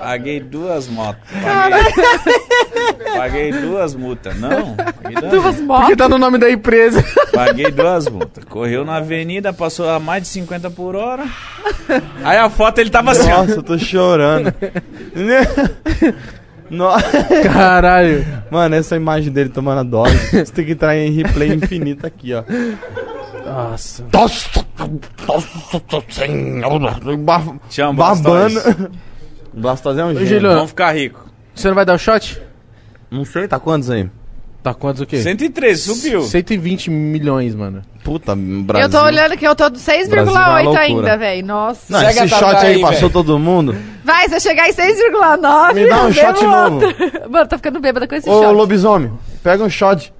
Paguei 0.00 0.40
duas 0.40 0.88
motos. 0.88 1.22
Paguei, 1.42 3.16
paguei 3.16 3.52
duas 3.52 3.94
multas. 3.94 4.36
Não, 4.38 4.74
paguei 4.76 5.16
duas 5.20 5.30
Duas 5.32 5.44
Porque 5.56 5.62
motos. 5.66 5.96
tá 5.96 6.08
no 6.08 6.18
nome 6.18 6.38
da 6.38 6.50
empresa. 6.50 7.04
Paguei 7.32 7.70
duas 7.70 8.08
multas. 8.08 8.44
Correu 8.44 8.84
na 8.84 8.96
avenida, 8.96 9.52
passou 9.52 9.88
a 9.88 9.98
mais 10.00 10.22
de 10.24 10.28
50 10.30 10.70
por 10.70 10.96
hora. 10.96 11.24
Aí 12.24 12.38
a 12.38 12.48
foto 12.50 12.78
ele 12.78 12.90
tava 12.90 13.12
assim, 13.12 13.30
ó. 13.30 13.38
Nossa, 13.42 13.52
eu 13.52 13.62
tô 13.62 13.78
chorando. 13.78 14.52
Nossa. 16.70 17.02
Caralho. 17.52 18.24
Mano, 18.50 18.74
essa 18.74 18.96
imagem 18.96 19.30
dele 19.32 19.50
tomando 19.50 19.80
a 19.80 19.82
dose. 19.82 20.16
Você 20.30 20.52
tem 20.52 20.64
que 20.64 20.72
entrar 20.72 20.96
em 20.96 21.10
replay 21.12 21.50
infinito 21.52 22.06
aqui, 22.06 22.32
ó. 22.34 22.42
Nossa. 23.44 24.04
Babando. 27.94 28.60
Blastoise. 29.52 29.98
Blastoise 29.98 30.00
é 30.00 30.04
um 30.04 30.10
Ô, 30.10 30.26
gênio. 30.26 30.50
Vamos 30.50 30.70
ficar 30.70 30.92
rico. 30.92 31.26
você 31.54 31.68
não 31.68 31.74
vai 31.74 31.84
dar 31.84 31.94
o 31.94 31.98
shot? 31.98 32.40
Não 33.10 33.24
sei, 33.24 33.46
tá 33.46 33.58
quantos 33.58 33.90
aí? 33.90 34.08
Tá 34.62 34.72
quantos 34.72 35.02
o 35.02 35.06
quê? 35.06 35.20
113, 35.20 35.82
subiu. 35.94 36.22
120 36.22 36.88
milhões, 36.88 37.52
mano. 37.54 37.82
Puta, 38.04 38.34
Brasil. 38.36 38.86
Eu 38.86 38.90
tô 38.90 39.04
olhando 39.04 39.36
que 39.36 39.46
eu 39.46 39.56
tô 39.56 39.68
do 39.68 39.78
Brasil 39.78 40.16
é 40.16 40.22
uma 40.22 40.30
6,8 40.30 40.62
loucura. 40.64 40.80
ainda, 40.82 41.16
velho. 41.18 41.46
Nossa. 41.46 41.92
Não, 41.92 42.08
esse 42.08 42.20
a 42.20 42.28
shot 42.28 42.44
aí 42.44 42.74
aí, 42.74 42.80
passou 42.80 43.00
velho. 43.00 43.10
todo 43.12 43.38
mundo. 43.40 43.74
Vai, 44.04 44.28
se 44.28 44.36
eu 44.36 44.40
chegar 44.40 44.68
em 44.68 44.72
6,9. 44.72 45.74
Me 45.74 45.88
dá 45.88 46.04
um 46.04 46.12
shot 46.12 46.44
novo. 46.44 46.80
Mano, 47.28 47.48
tô 47.48 47.56
ficando 47.56 47.80
bêbada 47.80 48.06
com 48.06 48.14
esse 48.14 48.30
Ô, 48.30 48.40
shot. 48.40 48.52
lobisomem, 48.54 49.12
pega 49.42 49.64
um 49.64 49.70
shot. 49.70 50.12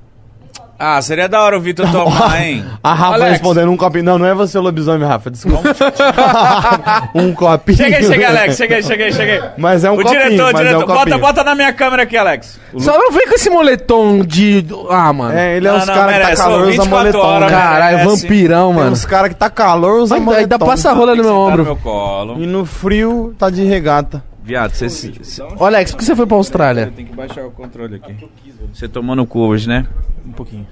Ah, 0.85 1.01
seria 1.01 1.29
da 1.29 1.41
hora 1.41 1.57
o 1.57 1.61
Vitor 1.61 1.89
tomar, 1.93 2.43
hein? 2.43 2.65
A 2.83 2.93
Rafa 2.93 3.15
Alex. 3.15 3.31
respondendo 3.35 3.71
um 3.71 3.77
copinho. 3.77 4.05
Não, 4.05 4.19
não 4.19 4.27
é 4.27 4.35
você 4.35 4.59
o 4.59 4.61
lobisomem, 4.61 5.07
Rafa, 5.07 5.31
desculpa. 5.31 5.63
um 7.15 7.33
copinho. 7.33 7.77
Chega 7.79 7.97
aí, 7.99 8.05
chega 8.05 8.29
aí, 8.29 8.37
Alex. 8.37 8.57
Chega 8.57 8.75
aí, 8.77 8.83
chega 8.83 9.05
aí, 9.05 9.13
chega 9.13 9.33
aí. 9.33 9.51
Mas 9.57 9.85
é 9.85 9.91
um 9.91 9.95
o 9.95 10.03
copinho, 10.03 10.21
diretor, 10.23 10.43
o 10.43 10.53
mas 10.53 10.57
diretor. 10.57 10.81
é 10.81 10.85
um 10.85 10.87
bota, 10.89 10.99
copinho. 11.01 11.19
bota 11.21 11.45
na 11.45 11.55
minha 11.55 11.73
câmera 11.73 12.03
aqui, 12.03 12.17
Alex. 12.17 12.59
Só 12.79 12.99
não 12.99 13.13
vem 13.13 13.29
com 13.29 13.35
esse 13.35 13.49
moletom 13.51 14.21
de. 14.25 14.67
Ah, 14.91 15.13
mano. 15.13 15.33
É, 15.39 15.57
ele 15.57 15.69
é 15.69 15.71
Não, 15.71 15.79
uns 15.79 15.85
caras 15.87 16.03
que 16.03 16.11
tá 16.11 16.19
merece. 16.19 16.43
Ô, 16.43 16.45
calor, 16.45 16.61
usa 16.63 16.71
24 16.71 16.97
moletom. 16.99 17.21
horas, 17.21 17.51
né? 17.53 17.57
Caralho, 17.59 17.97
merece. 17.99 18.23
vampirão, 18.23 18.67
Tem 18.69 18.77
mano. 18.77 18.91
uns 18.93 19.05
caras 19.05 19.29
que 19.29 19.37
tá 19.37 19.51
calor, 19.51 20.01
usa 20.01 20.15
Ainda, 20.17 20.25
moletom. 20.25 20.43
ainda 20.43 20.59
passa 20.59 20.93
rola 20.93 21.15
no 21.15 21.23
meu 21.23 21.33
no 21.33 21.39
ombro. 21.39 21.65
meu 21.65 21.77
colo. 21.77 22.43
E 22.43 22.47
no 22.47 22.65
frio 22.65 23.35
tá 23.39 23.51
de 23.51 23.63
regata. 23.65 24.23
Viado, 24.45 24.75
você... 24.75 24.89
se- 24.91 25.13
Ô, 25.59 25.65
Alex, 25.65 25.93
por 25.93 25.99
que 25.99 26.05
você 26.05 26.17
foi 26.17 26.27
pra 26.27 26.37
Austrália? 26.37 26.93
Tem 26.95 27.07
que 27.07 27.15
baixar 27.15 27.45
o 27.47 27.51
controle 27.51 27.97
aqui. 27.97 28.29
Você 28.73 28.89
tomou 28.89 29.15
no 29.15 29.25
cu 29.27 29.41
hoje, 29.41 29.69
né? 29.69 29.87
Um 30.27 30.33
pouquinho. 30.33 30.67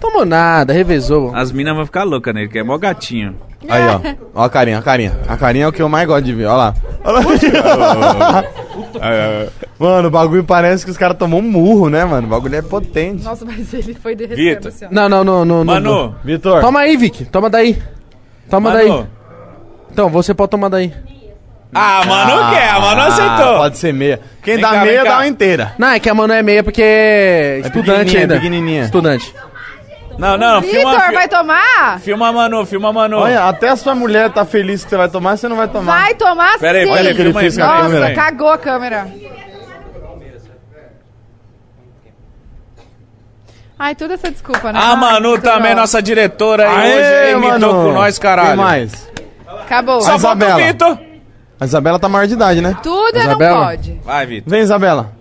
Tomou 0.00 0.24
nada, 0.24 0.72
revezou. 0.72 1.34
As 1.34 1.50
minas 1.50 1.74
vão 1.74 1.84
ficar 1.84 2.04
loucas 2.04 2.32
nele, 2.34 2.48
que 2.48 2.58
é 2.58 2.62
mó 2.62 2.78
gatinho. 2.78 3.34
Aí, 3.68 3.82
ó. 3.88 4.00
Ó 4.40 4.42
a 4.44 4.50
carinha, 4.50 4.78
a 4.78 4.82
carinha. 4.82 5.18
A 5.26 5.36
carinha 5.36 5.64
é 5.64 5.68
o 5.68 5.72
que 5.72 5.82
eu 5.82 5.88
mais 5.88 6.06
gosto 6.06 6.24
de 6.24 6.32
ver, 6.32 6.46
ó 6.46 6.56
lá. 6.56 6.74
Ó 7.04 7.10
lá. 7.10 7.20
Mano, 9.78 10.08
o 10.08 10.10
bagulho 10.10 10.44
parece 10.44 10.84
que 10.84 10.90
os 10.90 10.96
caras 10.96 11.16
tomou 11.18 11.40
um 11.40 11.42
murro, 11.42 11.88
né, 11.90 12.04
mano? 12.04 12.26
O 12.26 12.30
bagulho 12.30 12.54
é 12.54 12.62
potente. 12.62 13.24
Nossa, 13.24 13.44
mas 13.44 13.72
ele 13.74 13.94
foi 13.94 14.14
derretendo 14.14 14.68
assim, 14.68 14.86
ó. 14.86 14.88
Não, 14.90 15.08
não, 15.08 15.24
não, 15.24 15.44
não. 15.44 15.64
Manu. 15.64 15.90
não. 15.90 16.14
Vitor. 16.24 16.60
Toma 16.60 16.80
aí, 16.80 16.96
Vic. 16.96 17.24
Toma 17.26 17.50
daí. 17.50 17.82
Toma 18.48 18.70
Manu. 18.72 18.78
daí. 18.98 19.06
Então, 19.90 20.08
você 20.08 20.32
pode 20.32 20.50
tomar 20.50 20.68
daí. 20.68 20.92
Ah, 21.74 22.02
Manu 22.06 22.50
quer, 22.54 22.70
a 22.70 22.80
Manu 22.80 23.00
aceitou. 23.02 23.56
Pode 23.58 23.78
ser 23.78 23.92
meia. 23.92 24.20
Quem 24.42 24.54
Vem 24.54 24.62
dá 24.62 24.70
cá, 24.70 24.80
meia 24.82 25.04
dá 25.04 25.14
uma 25.16 25.26
inteira. 25.26 25.72
Não, 25.78 25.88
é 25.88 26.00
que 26.00 26.08
a 26.08 26.14
Manu 26.14 26.32
é 26.32 26.42
meia 26.42 26.62
porque 26.62 26.82
é 26.82 27.60
estudante 27.64 28.16
ainda. 28.16 28.34
pequenininha. 28.36 28.82
Estudante. 28.84 29.34
Não, 30.18 30.38
não, 30.38 30.62
filma, 30.62 30.92
Vitor, 30.94 31.12
vai 31.12 31.28
tomar? 31.28 32.00
filma 32.00 32.28
a 32.28 32.32
Manu, 32.32 32.64
filma 32.64 32.88
a 32.88 32.92
Manu. 32.92 33.18
Olha, 33.18 33.44
até 33.48 33.68
a 33.68 33.76
sua 33.76 33.94
mulher 33.94 34.30
tá 34.30 34.46
feliz 34.46 34.82
que 34.82 34.88
você 34.88 34.96
vai 34.96 35.08
tomar, 35.10 35.36
você 35.36 35.46
não 35.46 35.56
vai 35.56 35.68
tomar. 35.68 36.00
Vai 36.00 36.14
tomar 36.14 36.58
Pera 36.58 36.78
aí, 36.78 36.86
sim. 36.86 36.92
pera 36.94 37.08
aí, 37.10 37.14
filma 37.14 37.40
filma 37.40 37.66
Nossa, 37.82 38.04
aí. 38.06 38.14
cagou 38.14 38.48
a 38.48 38.56
câmera. 38.56 39.06
Ai, 43.78 43.94
tudo 43.94 44.14
essa 44.14 44.30
desculpa, 44.30 44.72
né? 44.72 44.78
A 44.80 44.90
Ai, 44.92 44.96
Manu 44.96 45.28
muito 45.30 45.42
também, 45.42 45.62
legal. 45.64 45.76
nossa 45.76 46.00
diretora 46.00 46.66
aí 46.66 46.94
hoje 46.94 47.32
imitou 47.50 47.74
com 47.74 47.92
nós, 47.92 48.18
caralho. 48.18 48.48
Quem 48.48 48.56
mais? 48.56 49.10
Acabou. 49.64 50.00
Só 50.00 50.14
A 50.14 50.18
falta 50.18 50.54
o. 50.54 50.56
Vitor. 50.56 50.98
A 51.60 51.64
Isabela 51.64 51.98
tá 51.98 52.08
maior 52.08 52.26
de 52.26 52.34
idade, 52.34 52.60
né? 52.60 52.76
Tudo 52.82 53.16
Isabela? 53.18 53.58
não 53.58 53.66
pode. 53.66 54.00
Vai, 54.04 54.26
Vitor. 54.26 54.50
Vem, 54.50 54.60
Isabela. 54.62 55.12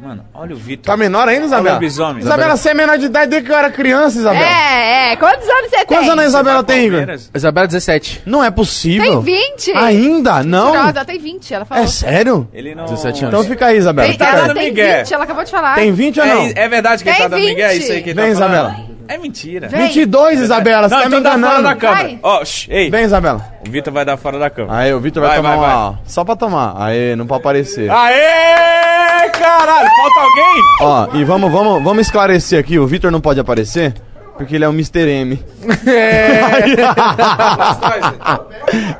Mano, 0.00 0.22
olha 0.34 0.54
o 0.54 0.58
Vitor. 0.58 0.84
Tá 0.84 0.96
menor 0.98 1.26
ainda, 1.26 1.32
Olha 1.32 1.44
o 1.44 1.46
Isabela? 1.46 1.74
lobisomem. 1.76 2.18
Isabela, 2.22 2.56
você 2.58 2.68
é 2.68 2.74
menor 2.74 2.98
de 2.98 3.06
idade 3.06 3.30
desde 3.30 3.46
que 3.46 3.52
eu 3.52 3.56
era 3.56 3.70
criança, 3.70 4.18
Isabela. 4.18 4.44
É, 4.44 5.12
é. 5.12 5.16
Quantos 5.16 5.48
anos 5.48 5.70
você 5.70 5.84
Quantos 5.86 6.08
anos 6.08 6.24
a 6.24 6.26
Isabela 6.26 6.62
tem, 6.62 6.78
Igor? 6.86 6.98
Palmeiras. 6.98 7.30
Isabela 7.34 7.66
17. 7.66 8.22
Não 8.26 8.44
é 8.44 8.50
possível. 8.50 9.22
Tem 9.22 9.36
20? 9.56 9.72
Ainda? 9.72 10.42
Não? 10.42 10.72
Mentirosa, 10.72 10.90
ela 10.98 11.04
tem 11.06 11.18
20, 11.18 11.54
ela 11.54 11.64
falou. 11.64 11.84
É 11.84 11.86
sério? 11.86 12.48
Ele 12.52 12.74
não... 12.74 12.84
17 12.84 13.24
anos. 13.24 13.34
Então 13.34 13.50
fica 13.50 13.66
aí, 13.66 13.78
Isabela. 13.78 14.06
Tem, 14.08 14.12
Fica 14.12 14.24
ela 14.26 14.34
aí. 14.42 14.48
dando 14.48 14.56
tem 14.58 14.68
migué. 14.68 14.98
20, 15.04 15.14
ela 15.14 15.24
acabou 15.24 15.44
de 15.44 15.50
falar. 15.50 15.74
Tem 15.74 15.92
20 15.92 16.20
ou 16.20 16.26
não? 16.26 16.42
É, 16.42 16.52
é 16.54 16.68
verdade 16.68 17.02
que 17.02 17.08
ele 17.08 17.16
Tem 17.16 17.24
tá 17.24 17.28
dando 17.36 17.44
migué? 17.44 17.62
É 17.62 17.72
20. 17.72 17.82
isso 17.82 17.92
aí 17.92 18.02
que 18.02 18.10
ele 18.10 18.20
Vem, 18.20 18.32
tá 18.34 18.38
falando? 18.40 18.52
Isabela. 18.52 18.93
É 19.06 19.18
mentira. 19.18 19.68
Vem. 19.68 19.86
22, 19.88 20.40
Isabela, 20.40 20.88
você 20.88 20.94
Não, 20.94 21.02
tá 21.02 21.08
me 21.08 21.16
então 21.16 21.22
dá 21.22 21.30
fora 21.48 21.62
da 21.62 21.72
enganando. 21.72 21.80
câmera. 21.80 22.08
Vai. 22.08 22.18
Ó, 22.22 22.44
shh, 22.44 22.68
ei. 22.70 22.90
Vem, 22.90 23.04
Isabela. 23.04 23.44
O 23.66 23.70
Vitor 23.70 23.92
vai 23.92 24.04
dar 24.04 24.16
fora 24.16 24.38
da 24.38 24.48
câmera. 24.50 24.76
Aí, 24.78 24.94
o 24.94 25.00
Vitor 25.00 25.20
vai, 25.22 25.30
Vai, 25.30 25.38
tomar 25.38 25.56
vai, 25.56 25.74
uma. 25.76 26.00
Só 26.04 26.24
pra 26.24 26.36
tomar. 26.36 26.74
Aí, 26.78 27.14
não 27.16 27.26
pode 27.26 27.40
aparecer. 27.42 27.90
Aê, 27.90 29.28
caralho, 29.30 29.88
falta 29.94 30.20
alguém? 30.20 30.62
Ó, 30.80 31.08
e 31.16 31.24
vamos, 31.24 31.50
vamos, 31.52 31.82
vamos 31.82 32.06
esclarecer 32.06 32.58
aqui: 32.58 32.78
o 32.78 32.86
Vitor 32.86 33.10
não 33.10 33.20
pode 33.20 33.38
aparecer 33.40 33.92
porque 34.38 34.54
ele 34.56 34.64
é 34.64 34.68
o 34.68 34.72
Mr. 34.72 35.06
M. 35.08 35.44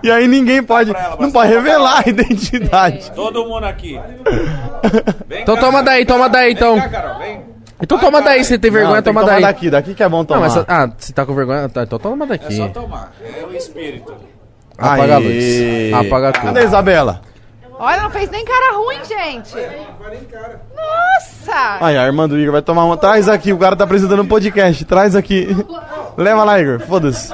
e 0.02 0.10
aí 0.10 0.28
ninguém 0.28 0.62
pode. 0.62 0.92
Não 1.18 1.30
pode 1.32 1.50
revelar 1.52 2.02
a 2.06 2.08
identidade. 2.08 3.10
Todo 3.12 3.44
mundo 3.46 3.64
aqui. 3.64 3.98
Vem 5.26 5.42
Então 5.42 5.54
cá, 5.54 5.60
toma 5.60 5.72
Carol. 5.78 5.84
daí, 5.84 6.04
toma 6.06 6.28
daí, 6.28 6.52
então. 6.52 6.74
Vem 6.74 6.82
cá, 6.82 6.88
Carol, 7.02 7.18
vem. 7.18 7.53
Então 7.80 7.98
toma 7.98 8.22
daí, 8.22 8.44
se 8.44 8.56
tem 8.58 8.70
vergonha, 8.70 8.96
Não, 8.96 9.02
tem 9.02 9.12
que 9.12 9.18
toma 9.20 9.30
daí. 9.32 9.42
daqui, 9.42 9.68
daqui 9.70 9.94
que 9.94 10.02
é 10.02 10.08
bom 10.08 10.18
Não, 10.18 10.24
tomar. 10.24 10.40
mas, 10.48 10.56
ah, 10.68 10.88
se 10.96 11.12
tá 11.12 11.26
com 11.26 11.34
vergonha, 11.34 11.68
tá, 11.68 11.82
então 11.82 11.98
toma 11.98 12.24
É 12.24 12.28
daqui. 12.28 12.56
só 12.56 12.68
tomar. 12.68 13.12
É 13.22 13.44
o 13.44 13.54
espírito. 13.54 14.14
Apaga 14.78 15.14
a 15.14 15.18
Aê. 15.18 15.90
luz. 15.90 16.06
Apaga 16.06 16.32
tudo. 16.32 16.44
Cadê 16.46 16.60
a 16.60 16.64
Isabela? 16.64 17.20
Olha, 17.76 18.02
não 18.02 18.10
fez 18.10 18.30
nem 18.30 18.44
cara 18.44 18.76
ruim, 18.76 18.98
gente. 19.04 19.54
Nossa! 20.74 21.78
Aí, 21.80 21.96
a 21.96 22.04
irmã 22.06 22.28
do 22.28 22.38
Igor 22.38 22.52
vai 22.52 22.62
tomar 22.62 22.84
uma. 22.84 22.96
Traz 22.96 23.28
aqui, 23.28 23.52
o 23.52 23.58
cara 23.58 23.74
tá 23.76 23.84
apresentando 23.84 24.22
um 24.22 24.26
podcast. 24.26 24.84
Traz 24.84 25.16
aqui. 25.16 25.48
Leva 26.16 26.44
lá, 26.44 26.60
Igor. 26.60 26.80
Foda-se. 26.80 27.32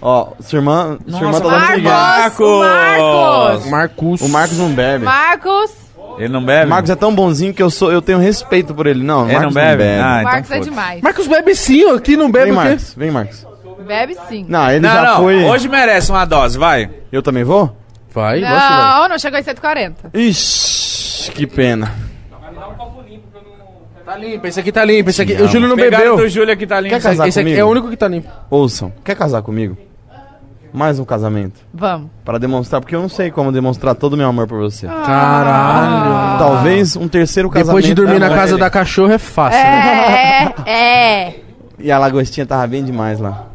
Ó, 0.00 0.28
sua 0.40 0.58
irmã, 0.58 0.98
sua 1.08 1.20
irmã 1.20 1.32
tá 1.32 1.38
dando 1.40 1.50
Marcos! 1.50 1.76
migué. 1.76 1.88
O 1.88 2.60
Marcos! 2.60 3.66
Marcos. 3.70 4.20
O 4.22 4.28
Marcos 4.28 4.58
não 4.58 4.70
bebe. 4.70 5.04
Marcos! 5.04 5.70
Ele 6.18 6.28
não 6.28 6.40
O 6.40 6.44
bebe? 6.44 6.66
Marcos 6.70 6.90
é 6.90 6.94
tão 6.96 7.14
bonzinho 7.14 7.52
que 7.52 7.62
eu 7.62 7.70
sou, 7.70 7.92
eu 7.92 8.00
tenho 8.00 8.18
respeito 8.18 8.74
por 8.74 8.86
ele. 8.86 9.02
Não, 9.04 9.22
o 9.22 9.24
Ele 9.26 9.34
Marcos 9.34 9.54
não 9.54 9.62
bebe? 9.62 9.82
Ah, 9.84 9.86
então 10.20 10.22
Marcos 10.32 10.50
é 10.50 10.54
foda-se. 10.54 10.70
demais. 10.70 11.00
Marcos 11.02 11.26
bebe 11.26 11.54
sim, 11.54 11.90
aqui 11.94 12.16
não 12.16 12.30
bebe 12.30 12.46
Vem, 12.46 12.52
o 12.54 12.56
quê? 12.62 12.68
Marcos. 12.68 12.94
Vem, 12.96 13.10
Marcos. 13.10 13.46
Bebe 13.86 14.16
sim. 14.28 14.44
Não, 14.48 14.68
ele 14.70 14.80
Não, 14.80 14.90
já 14.92 15.02
não. 15.02 15.16
foi. 15.18 15.44
Hoje 15.44 15.68
merece 15.68 16.10
uma 16.10 16.24
dose, 16.24 16.58
vai. 16.58 16.90
Eu 17.12 17.22
também 17.22 17.44
vou? 17.44 17.76
Vai, 18.12 18.40
que 18.40 18.44
vai. 18.46 19.00
Não, 19.00 19.08
não 19.10 19.18
chegou 19.18 19.38
em 19.38 19.42
140. 19.42 20.10
Ixi, 20.14 21.30
que 21.32 21.46
pena. 21.46 21.92
Tá 24.04 24.16
limpo, 24.16 24.46
esse 24.46 24.60
aqui 24.60 24.70
tá 24.70 24.84
limpo, 24.84 25.10
esse 25.10 25.20
aqui. 25.20 25.32
O 25.34 25.48
Júlio 25.48 25.68
não 25.68 25.74
Pegaram 25.76 26.04
bebeu. 26.12 26.16
do 26.16 26.28
Júlio 26.28 26.52
aqui 26.52 26.64
tá 26.66 26.80
limpo. 26.80 26.94
Quer 26.94 27.02
casar 27.02 27.26
Esse 27.28 27.40
aqui 27.40 27.48
comigo? 27.50 27.60
é 27.60 27.64
o 27.64 27.68
único 27.68 27.90
que 27.90 27.96
tá 27.96 28.06
limpo. 28.06 28.28
Ouçam, 28.48 28.92
quer 29.04 29.16
casar 29.16 29.42
comigo? 29.42 29.76
Mais 30.76 30.98
um 30.98 31.06
casamento. 31.06 31.58
Vamos. 31.72 32.10
Para 32.22 32.38
demonstrar, 32.38 32.82
porque 32.82 32.94
eu 32.94 33.00
não 33.00 33.08
sei 33.08 33.30
como 33.30 33.50
demonstrar 33.50 33.94
todo 33.94 34.12
o 34.12 34.16
meu 34.18 34.28
amor 34.28 34.46
por 34.46 34.60
você. 34.60 34.86
Caralho. 34.86 36.38
Talvez 36.38 36.96
um 36.96 37.08
terceiro 37.08 37.48
casamento. 37.48 37.68
Depois 37.68 37.86
de 37.86 37.94
dormir 37.94 38.18
na 38.18 38.26
Ah, 38.26 38.34
casa 38.34 38.58
da 38.58 38.68
cachorra 38.68 39.14
é 39.14 39.18
fácil, 39.18 39.58
né? 39.58 40.52
É, 40.66 40.70
é. 41.28 41.40
E 41.78 41.90
a 41.90 41.98
lagostinha 41.98 42.44
tava 42.44 42.66
bem 42.66 42.84
demais 42.84 43.18
lá. 43.18 43.46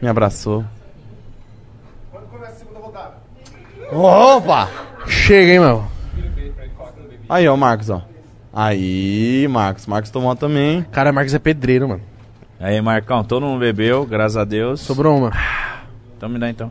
Me 0.00 0.08
abraçou. 0.08 0.64
Opa! 3.92 4.70
Chega, 5.06 5.52
hein, 5.52 5.60
meu. 5.60 5.84
Aí, 7.28 7.46
ó, 7.46 7.52
o 7.54 7.58
Marcos, 7.58 7.90
ó. 7.90 8.00
Aí, 8.50 9.46
Marcos. 9.50 9.86
Marcos 9.86 10.10
tomou 10.10 10.34
também. 10.34 10.86
Cara, 10.90 11.12
Marcos 11.12 11.34
é 11.34 11.38
pedreiro, 11.38 11.86
mano. 11.86 12.00
Aí, 12.58 12.80
Marcão, 12.80 13.22
todo 13.22 13.44
mundo 13.44 13.60
bebeu, 13.60 14.06
graças 14.06 14.38
a 14.38 14.44
Deus. 14.44 14.80
Sobrou 14.80 15.18
uma. 15.18 15.32
Então 16.22 16.30
me 16.30 16.38
dá 16.38 16.48
então. 16.48 16.70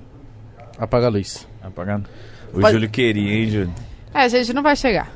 Apaga 0.80 1.08
a 1.08 1.10
luz. 1.10 1.46
Apagando. 1.62 2.08
O 2.54 2.62
Vai- 2.62 2.72
Júlio 2.72 2.90
queria, 2.90 3.34
hein, 3.34 3.50
Júlio? 3.50 3.74
É, 4.14 4.22
a 4.22 4.28
gente 4.30 4.54
não 4.54 4.64
vai 4.64 4.78
chegar. 4.78 5.10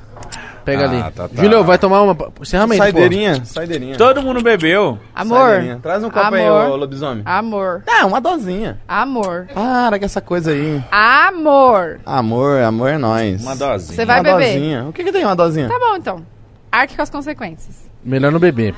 Pega 0.66 0.82
Ah, 0.82 0.90
ali. 0.90 1.12
tá, 1.14 1.30
tá. 1.30 1.42
Júlio, 1.42 1.64
vai 1.64 1.78
tomar 1.78 2.02
uma. 2.02 2.18
Encerramento, 2.42 2.84
Saideirinha, 2.84 3.46
saideirinha. 3.46 3.98
Todo 3.98 4.22
mundo 4.22 4.42
bebeu. 4.44 5.00
Amor. 5.16 5.38
Saideirinha. 5.40 5.80
Traz 5.82 6.04
um 6.04 6.10
copo 6.10 6.36
aí, 6.36 6.46
Amor. 6.46 6.70
ô 6.72 6.76
lobisomem. 6.76 7.24
Amor. 7.26 7.84
Ah, 7.88 8.06
uma 8.06 8.20
dosinha. 8.20 8.78
Amor. 8.86 9.48
Para 9.54 9.98
com 10.00 10.04
essa 10.04 10.20
coisa 10.20 10.52
aí. 10.52 10.84
Amor. 10.92 12.02
Amor, 12.06 12.62
amor 12.62 12.90
é 12.90 12.98
nóis. 12.98 13.42
Uma 13.42 13.56
dosinha. 13.56 13.96
Você 13.96 14.04
vai 14.06 14.18
uma 14.20 14.24
beber? 14.34 14.54
dosinha. 14.54 14.84
O 14.84 14.92
que 14.92 15.02
que 15.02 15.14
tem 15.14 15.24
uma 15.24 15.34
dosinha? 15.38 15.70
Tá 15.70 15.80
bom, 15.80 15.96
então. 15.96 16.26
Arque 16.70 16.94
com 16.98 17.02
as 17.02 17.10
consequências. 17.10 17.90
pô. 18.04 18.10
Melhor 18.10 18.34
não 18.34 18.40
beber. 18.40 18.76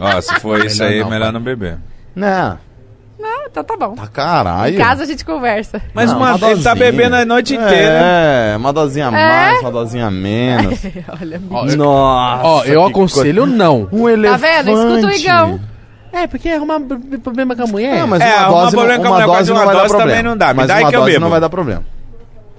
Ó, 0.00 0.20
se 0.20 0.34
for 0.40 0.58
isso 0.66 0.82
Melhor 0.82 0.92
aí, 0.94 1.00
não, 1.00 1.10
melhor 1.10 1.24
pai. 1.26 1.32
não 1.32 1.40
beber. 1.42 1.78
Não. 2.16 2.58
Não, 3.54 3.62
então 3.62 3.64
tá 3.64 3.76
bom. 3.86 3.94
Tá 3.94 4.06
caralho. 4.06 4.74
Em 4.74 4.78
casa 4.78 5.02
a 5.02 5.06
gente 5.06 5.24
conversa. 5.24 5.80
Mas 5.94 6.10
Não, 6.10 6.18
uma, 6.18 6.34
uma 6.34 6.50
ele 6.50 6.62
tá 6.62 6.74
bebendo 6.74 7.16
a 7.16 7.24
noite 7.24 7.54
inteira. 7.54 7.72
É, 8.52 8.54
uma 8.56 8.72
dosinha 8.72 9.06
a 9.08 9.10
mais, 9.10 9.60
uma 9.60 9.70
dosinha 9.72 10.06
a 10.06 10.10
menos. 10.10 10.78
Olha, 11.20 11.40
Ó, 11.50 11.66
eu- 11.66 11.76
Nossa. 11.76 12.42
Ó, 12.46 12.64
eu 12.64 12.84
aconselho 12.84 13.46
não. 13.46 13.86
coisa. 13.86 13.96
Um 13.96 14.04
Tá 14.06 14.12
elefante. 14.12 14.40
vendo? 14.64 14.70
Escuta 14.70 15.06
o 15.06 15.10
Igão. 15.18 15.60
É, 16.12 16.26
porque 16.26 16.48
arrumar 16.48 16.78
b- 16.78 17.18
problema 17.18 17.54
com 17.54 17.62
a 17.62 17.66
mulher. 17.66 18.00
Não, 18.00 18.06
mas 18.06 18.20
É, 18.22 18.26
uma 18.26 18.34
arrumar 18.44 18.60
dose, 18.62 18.76
não- 18.76 18.82
problema 18.82 18.98
com 19.02 19.06
a 19.06 19.10
uma 19.10 19.14
mulher 19.16 19.26
por 19.26 19.32
causa 19.32 19.38
dose 19.38 19.44
de 19.46 19.52
não 19.52 19.56
uma 19.60 19.66
vai 19.66 19.74
dar 19.74 19.80
dose 19.82 19.94
problema. 19.94 20.10
também 20.18 20.30
não 20.30 20.36
dá. 20.38 20.48
Me 20.48 20.54
Mas 20.54 20.66
dá 20.68 20.74
uma 20.74 20.88
que 20.90 20.96
eu 20.96 21.00
dose 21.00 21.12
bebo. 21.12 21.20
não 21.24 21.30
vai 21.30 21.40
dar 21.40 21.48
problema. 21.50 21.82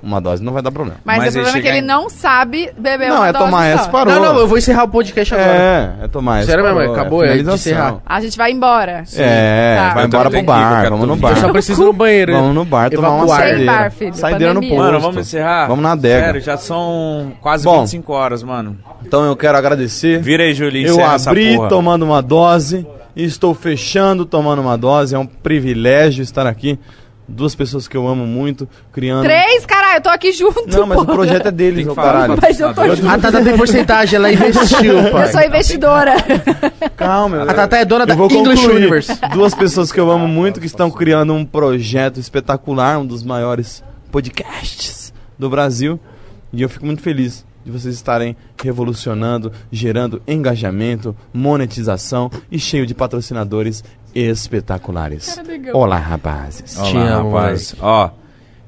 Uma 0.01 0.22
dose 0.22 0.42
não 0.42 0.53
vai 0.53 0.62
dar 0.62 0.72
problema. 0.72 0.99
Mas, 1.03 1.17
Mas 1.17 1.28
o 1.30 1.32
problema 1.33 1.58
é 1.58 1.62
que 1.62 1.67
ele 1.67 1.76
chega 1.78 1.88
não 1.88 2.10
sabe 2.10 2.72
beber 2.78 3.10
Não, 3.10 3.17
uma 3.17 3.28
é 3.28 3.33
dose 3.33 3.46
tomar 3.46 3.58
só. 3.58 3.82
essa 3.82 3.90
parou. 3.90 4.14
Não, 4.14 4.22
não, 4.33 4.40
eu 4.40 4.48
vou 4.48 4.58
encerrar 4.58 4.83
o 4.83 4.88
podcast 4.88 5.33
agora. 5.35 5.51
É, 5.51 5.96
é 6.03 6.08
tomar 6.08 6.38
essa 6.40 6.48
Sério 6.48 6.64
mesmo, 6.64 6.80
parou, 6.80 6.94
acabou, 6.94 7.24
é 7.24 7.28
de 7.28 7.38
finalização. 7.40 7.72
encerrar. 7.74 7.98
A 8.06 8.22
gente 8.22 8.38
vai 8.38 8.51
embora. 8.51 9.03
É, 9.17 9.76
Tá. 9.76 9.94
vai 9.94 10.03
Eu 10.03 10.08
embora 10.08 10.24
pro 10.30 10.32
também 10.40 10.46
bar, 10.46 10.90
vamos 10.90 11.08
no 11.08 11.15
bar. 11.17 11.30
Eu 11.32 11.35
só 11.35 11.51
preciso 11.51 11.82
ir 11.82 11.85
no 11.85 11.94
banheiro. 11.94 12.33
Vamos 12.33 12.56
no 12.56 12.65
bar 12.65 12.90
tomar 12.90 13.10
uma 13.10 13.17
Evacuar. 13.26 13.40
Sem 13.42 13.48
saideira. 13.49 13.72
bar, 13.74 13.92
filho, 13.92 14.14
Saideira 14.15 14.53
no 14.53 14.60
pandemia. 14.62 14.78
posto. 14.78 14.92
Mano, 14.92 14.99
vamos 15.01 15.17
encerrar? 15.28 15.67
Vamos 15.67 15.83
na 15.83 15.92
adega. 15.92 16.26
Sério, 16.26 16.42
já 16.42 16.58
são 16.58 17.33
quase 17.42 17.65
Bom. 17.65 17.82
25 17.82 18.14
horas, 18.14 18.42
mano. 18.44 18.78
Então 19.06 19.26
eu 19.26 19.35
quero 19.35 19.58
agradecer. 19.58 20.22
Vira 20.22 20.44
aí, 20.44 20.53
Julinho, 20.53 20.88
Eu 20.88 20.94
encerra 20.94 21.14
essa 21.15 21.30
abri 21.32 21.56
porra. 21.58 21.67
tomando 21.69 22.03
uma 22.03 22.22
dose 22.22 22.88
e 23.15 23.26
estou 23.26 23.53
fechando 23.53 24.26
tomando 24.26 24.62
uma 24.62 24.78
dose. 24.78 25.14
É 25.14 25.19
um 25.19 25.26
privilégio 25.26 26.22
estar 26.24 26.48
aqui. 26.48 26.80
Duas 27.32 27.53
pessoas 27.53 27.88
que 27.88 27.96
eu 27.96 28.08
amo 28.08 28.26
muito, 28.26 28.67
criando. 28.92 29.22
Três, 29.24 29.64
caralho, 29.89 29.97
eu 29.97 30.01
tô 30.01 30.09
aqui 30.09 30.31
junto. 30.31 30.65
Não, 30.67 30.85
mas 30.88 30.99
o 30.99 31.05
pô. 31.05 31.13
projeto 31.13 31.47
é 31.47 31.51
deles, 31.51 31.85
falar 31.93 31.95
caralho. 32.25 32.39
Mas 32.41 32.59
eu 32.59 32.73
tô 32.73 32.95
junto. 32.95 33.09
A 33.09 33.17
Tata 33.17 33.43
tem 33.43 33.57
porcentagem, 33.57 34.15
ela 34.17 34.31
investiu, 34.31 34.97
Eu 34.99 35.11
pai. 35.11 35.31
sou 35.31 35.41
investidora. 35.41 36.13
Calma, 36.95 37.38
eu- 37.38 37.49
A 37.49 37.53
Tata 37.53 37.77
é 37.77 37.85
dona 37.85 38.05
da 38.05 38.13
eu 38.13 38.25
English. 38.31 38.65
Universe. 38.67 39.11
Duas 39.33 39.53
pessoas 39.53 39.91
que 39.91 39.99
eu 39.99 40.09
amo 40.11 40.27
muito 40.27 40.59
que 40.59 40.65
estão 40.65 40.89
criando 40.91 41.33
um 41.33 41.45
projeto 41.45 42.19
espetacular, 42.19 42.99
um 42.99 43.05
dos 43.05 43.23
maiores 43.23 43.83
podcasts 44.11 45.13
do 45.38 45.49
Brasil. 45.49 45.99
E 46.51 46.61
eu 46.61 46.69
fico 46.69 46.85
muito 46.85 47.01
feliz 47.01 47.45
de 47.65 47.72
vocês 47.72 47.93
estarem 47.93 48.35
revolucionando, 48.63 49.51
gerando 49.72 50.22
engajamento, 50.27 51.15
monetização 51.33 52.31
e 52.51 52.57
cheio 52.57 52.85
de 52.88 52.95
patrocinadores 52.95 53.83
espetaculares. 54.15 55.39
Olá, 55.73 55.97
rapazes. 55.97 56.77
Olá, 56.77 56.88
Te 56.89 56.97
amo, 56.97 57.29
rapaz. 57.31 57.75
Ó, 57.79 58.09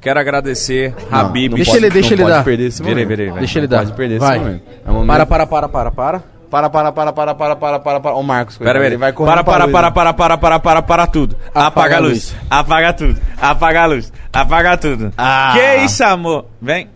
quero 0.01 0.19
agradecer 0.19 0.94
Habib. 1.12 1.51
Não 1.51 1.56
Deixa 1.58 1.78
ele- 1.78 1.90
deixa 1.90 2.14
ele 2.14 2.26
dar. 2.26 2.44
perder 2.44 2.67
esse 2.67 2.82
aí, 2.84 3.06
vai. 3.06 3.40
Deixa 3.40 3.60
ele 3.60 3.67
dar. 3.67 3.78
pode 3.80 3.94
perder 3.94 4.19
Vai. 4.19 4.35
esse 4.38 4.46
momento. 4.46 4.64
É 4.85 4.92
um 4.92 5.06
Para, 5.08 5.26
para, 5.26 5.48
para, 5.48 5.69
para, 5.69 5.92
para. 5.92 6.24
Para, 6.51 6.69
para, 6.69 6.92
para, 6.92 7.14
para, 7.14 7.34
para, 7.34 7.56
para, 7.56 7.80
para, 7.80 8.00
para. 8.01 8.14
Ô, 8.16 8.22
Marcos, 8.24 8.58
Pera, 8.58 8.78
ele 8.80 8.90
pera, 8.90 8.98
vai 8.98 9.14
correr 9.14 9.32
para, 9.32 9.44
para, 9.44 9.67
para, 9.69 9.92
para, 9.92 10.14
para, 10.14 10.38
para, 10.38 10.60
para, 10.60 10.82
para 10.82 11.08
tudo. 11.08 11.38
Apaga, 11.56 11.96
a 11.96 12.00
luz. 12.00 12.35
Apaga 12.50 12.92
tudo. 12.92 13.22
Apaga 13.42 13.84
a 13.84 13.85
luz. 13.85 14.12
Apaga 14.34 14.76
tudo. 14.78 15.14
Ah. 15.17 15.53
Que 15.56 15.85
isso, 15.85 16.03
amor? 16.03 16.48
Vem. 16.62 16.90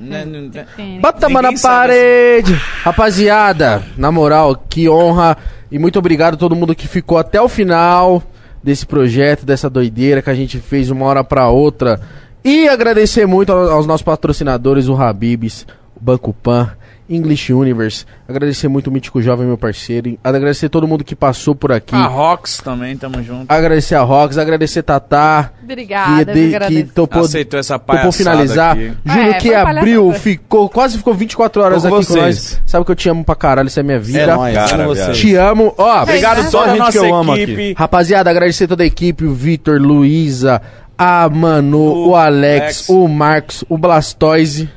Né, 0.00 0.64
tem- 0.76 1.00
Bota 1.00 1.26
a 1.26 1.28
mão 1.30 1.42
na 1.42 1.52
parede! 1.52 2.54
Rapaziada, 2.82 3.82
na 3.96 4.10
moral, 4.10 4.54
que 4.68 4.88
honra 4.88 5.36
e 5.70 5.78
muito 5.78 5.98
obrigado 5.98 6.34
a 6.34 6.36
todo 6.36 6.54
mundo 6.56 6.74
que 6.74 6.86
ficou 6.88 7.18
até 7.18 7.40
o 7.40 7.48
final 7.48 8.22
desse 8.62 8.86
projeto, 8.86 9.44
dessa 9.44 9.68
doideira 9.68 10.22
que 10.22 10.30
a 10.30 10.34
gente 10.34 10.58
fez 10.58 10.90
uma 10.90 11.06
hora 11.06 11.24
pra 11.24 11.48
outra. 11.48 12.00
E 12.44 12.68
agradecer 12.68 13.26
muito 13.26 13.52
ao- 13.52 13.70
aos 13.70 13.86
nossos 13.86 14.02
patrocinadores, 14.02 14.88
o 14.88 14.94
Habibs, 14.96 15.66
o 15.96 16.00
Banco 16.04 16.32
Pan, 16.32 16.70
English 17.14 17.52
Universe. 17.52 18.04
Agradecer 18.28 18.68
muito 18.68 18.88
o 18.88 18.92
Mítico 18.92 19.20
Jovem, 19.20 19.46
meu 19.46 19.58
parceiro. 19.58 20.18
Agradecer 20.22 20.68
todo 20.68 20.86
mundo 20.88 21.04
que 21.04 21.14
passou 21.14 21.54
por 21.54 21.72
aqui. 21.72 21.94
A 21.94 22.06
Rox 22.06 22.58
também, 22.58 22.96
tamo 22.96 23.22
junto. 23.22 23.46
Agradecer 23.50 23.94
a 23.94 24.02
Rox, 24.02 24.38
agradecer 24.38 24.82
Tatá. 24.82 25.50
Obrigada, 25.62 26.32
que, 26.32 26.38
eu 26.38 26.58
de- 26.60 26.66
que 26.66 26.82
topou, 26.84 27.22
Aceitou 27.24 27.58
essa 27.60 27.78
topou 27.78 28.12
finalizar. 28.12 28.72
aqui. 28.72 28.92
Júlio 29.04 29.30
É, 29.30 29.34
que 29.34 29.54
abriu, 29.54 30.02
palhaçada. 30.02 30.18
ficou, 30.22 30.68
quase 30.68 30.98
ficou 30.98 31.14
24 31.14 31.62
horas 31.62 31.84
aqui 31.84 31.94
com 31.94 32.00
com 32.00 32.02
vocês. 32.06 32.24
nós. 32.24 32.62
Sabe 32.66 32.84
que 32.84 32.90
eu 32.90 32.96
te 32.96 33.08
amo 33.08 33.24
pra 33.24 33.34
caralho, 33.34 33.66
isso 33.68 33.78
é 33.78 33.82
minha 33.82 33.98
vida. 34.00 34.20
É 34.20 34.26
nóis, 34.26 34.54
Cara, 34.54 34.86
vocês. 34.86 35.18
Te 35.18 35.34
amo. 35.34 35.74
Ó, 35.76 36.02
Obrigado 36.02 36.38
É, 36.40 36.44
toda 36.44 36.50
só 36.50 36.64
a 36.64 36.76
gente 36.76 36.92
que 36.92 36.98
eu 36.98 37.14
amo 37.14 37.36
equipe. 37.36 37.74
rapaziada, 37.76 38.30
agradecer 38.30 38.66
toda 38.66 38.82
a 38.82 38.86
equipe, 38.86 39.24
o 39.24 39.32
Vitor, 39.34 39.80
Luísa, 39.80 40.60
a 40.96 41.28
Manu, 41.28 41.78
o, 41.78 42.08
O 42.10 42.16
Alex, 42.16 42.62
Alex. 42.62 42.88
o 42.88 43.08
Marcos, 43.08 43.64
o 43.68 43.76
Blastoise, 43.78 44.68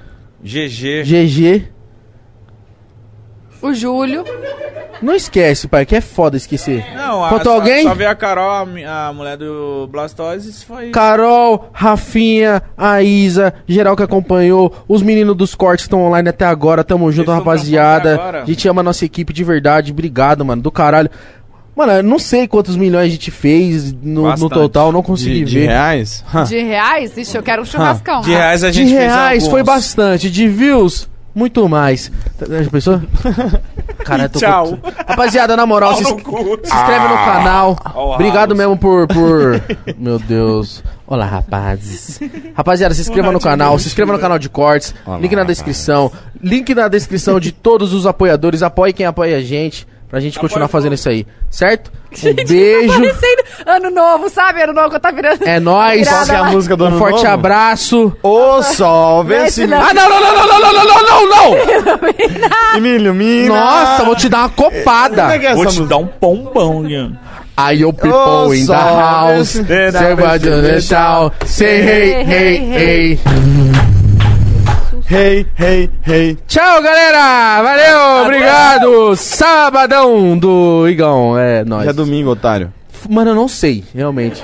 GG. 0.44 1.04
GG. 1.04 1.68
O 3.62 3.74
Júlio. 3.74 4.24
Não 5.02 5.14
esquece, 5.14 5.68
pai, 5.68 5.86
que 5.86 5.96
é 5.96 6.02
foda 6.02 6.38
esquecer. 6.38 6.86
Não, 6.96 7.24
a, 7.24 7.30
Faltou 7.30 7.52
só, 7.54 7.58
alguém? 7.60 7.84
Só 7.84 7.94
veio 7.94 8.10
a 8.10 8.16
Carol, 8.16 8.50
a, 8.50 9.08
a 9.10 9.14
mulher 9.14 9.38
do 9.38 9.88
Blastoise, 9.92 10.50
isso 10.50 10.66
foi... 10.66 10.90
Carol, 10.92 11.70
Rafinha, 11.74 12.62
a 12.78 13.02
Isa, 13.02 13.54
geral 13.68 13.96
que 13.96 14.04
acompanhou, 14.04 14.74
os 14.88 15.02
meninos 15.02 15.36
dos 15.36 15.54
cortes 15.54 15.86
estão 15.86 16.04
online 16.06 16.30
até 16.30 16.46
agora, 16.46 16.84
tamo 16.84 17.12
junto, 17.12 17.30
Eles 17.30 17.40
rapaziada. 17.40 18.42
A 18.42 18.46
gente 18.46 18.68
ama 18.70 18.82
a 18.82 18.84
nossa 18.84 19.04
equipe 19.04 19.34
de 19.34 19.44
verdade, 19.44 19.92
obrigado, 19.92 20.46
mano, 20.46 20.62
do 20.62 20.72
caralho. 20.72 21.10
Mano, 21.76 21.92
eu 21.92 22.04
não 22.04 22.18
sei 22.18 22.48
quantos 22.48 22.78
milhões 22.78 23.08
a 23.08 23.10
gente 23.10 23.30
fez 23.32 23.92
no, 23.92 24.34
no 24.38 24.50
total, 24.50 24.94
não 24.94 25.04
consegui 25.04 25.40
De, 25.44 25.46
de 25.52 25.60
ver. 25.60 25.66
reais? 25.68 26.24
De 26.48 26.64
reais? 26.64 27.18
Ixi, 27.18 27.36
eu 27.36 27.44
quero 27.44 27.64
um 27.64 27.66
churrascão. 27.66 28.22
De 28.22 28.30
reais 28.32 28.64
a 28.64 28.72
De 28.72 28.78
gente 28.78 28.96
fez 28.96 29.12
reais 29.12 29.44
alguns. 29.44 29.52
foi 29.52 29.62
bastante, 29.62 30.32
de 30.32 30.48
views, 30.48 31.10
muito 31.36 31.68
mais. 31.70 32.12
Já 32.40 32.70
pensou? 32.72 33.02
Cara, 34.06 34.30
tô 34.30 34.40
Tchau. 34.40 34.80
Rapaziada, 35.08 35.56
na 35.58 35.66
moral, 35.66 35.96
se, 35.96 36.04
ins- 36.04 36.08
se 36.10 36.14
inscreve 36.16 37.08
no 37.08 37.16
canal. 37.26 37.78
Ó, 37.94 38.12
o 38.12 38.14
Obrigado 38.16 38.50
House. 38.50 38.58
mesmo 38.58 38.78
por, 38.78 39.08
por. 39.08 39.62
Meu 39.98 40.18
Deus. 40.18 40.84
Olá, 41.08 41.26
rapazes. 41.26 42.20
Rapaziada, 42.56 42.94
se 42.96 43.02
inscreva 43.02 43.32
no 43.32 43.40
canal, 43.40 43.78
se 43.78 43.88
inscreva 43.88 44.12
no 44.14 44.20
canal 44.20 44.40
de 44.40 44.50
cortes. 44.50 44.94
link 45.20 45.36
na 45.36 45.44
descrição. 45.44 46.12
Link 46.42 46.74
na 46.74 46.88
descrição 46.88 47.40
de 47.40 47.52
todos 47.52 47.94
os 47.94 48.06
apoiadores. 48.08 48.64
Apoie 48.64 48.94
quem 48.94 49.06
apoia 49.06 49.38
a 49.38 49.42
gente. 49.42 49.88
Pra 50.10 50.20
gente 50.20 50.40
continuar 50.40 50.68
fazendo 50.68 50.94
isso 50.94 51.10
aí. 51.10 51.26
Certo? 51.50 51.92
Um 52.24 52.34
beijo. 52.48 52.94
Parecendo 52.94 53.44
ano 53.66 53.90
novo, 53.90 54.30
sabe? 54.30 54.62
Ano 54.62 54.72
novo 54.74 54.90
que 54.90 54.96
eu 54.96 55.00
tá 55.00 55.12
virando. 55.12 55.46
É 55.46 55.60
nóis. 55.60 56.08
Qual 56.08 56.26
que 56.26 56.32
é 56.32 56.36
a 56.36 56.44
música 56.46 56.78
do 56.78 56.84
Um 56.86 56.88
Ano 56.88 56.98
forte 57.00 57.16
Novo? 57.24 57.28
abraço. 57.28 58.18
Ô, 58.24 58.62
sol, 58.64 59.24
não. 59.24 59.82
Ah, 59.82 59.94
não, 59.94 60.10
não, 60.10 60.22
não, 60.22 60.34
não, 60.36 60.48
não, 60.48 60.60
não, 60.60 60.74
não, 60.74 60.86
não, 60.86 61.30
não, 61.30 61.52
não! 62.74 62.82
Me 62.82 62.90
ilumina. 62.96 63.56
Nossa, 63.56 64.04
vou 64.06 64.16
te 64.16 64.30
dar 64.30 64.40
uma 64.40 64.50
copada. 64.50 65.22
Como 65.24 65.32
é 65.34 65.40
que 65.40 65.46
é 65.48 65.54
Vou 65.56 65.64
essa 65.64 65.74
te 65.74 65.80
música? 65.80 65.88
dar 65.88 65.98
um 65.98 66.08
pompão, 66.08 66.84
Guilherme. 66.84 67.20
Aí 67.58 67.86
o 67.86 67.92
people 67.94 68.12
Ô, 68.14 68.54
in 68.54 68.60
the 68.60 68.66
sol, 68.66 68.76
house. 68.76 69.56
esse- 69.56 69.60
what 70.22 70.46
you 70.46 70.62
the 70.62 70.82
shout. 70.82 71.36
Say 71.46 71.82
hey, 71.82 72.24
hey, 72.24 72.58
hey. 73.18 73.20
Hey, 75.08 75.46
hey, 75.56 75.88
hey. 76.04 76.36
Tchau, 76.48 76.82
galera. 76.82 77.62
Valeu, 77.62 78.24
obrigado. 78.24 79.16
Sabadão 79.16 80.36
do 80.36 80.88
Igão. 80.90 81.38
É 81.38 81.64
nóis. 81.64 81.88
É 81.88 81.94
domingo, 81.94 82.32
otário. 82.32 82.74
Mano, 83.08 83.30
eu 83.30 83.36
não 83.36 83.48
sei, 83.48 83.84
realmente. 83.94 84.42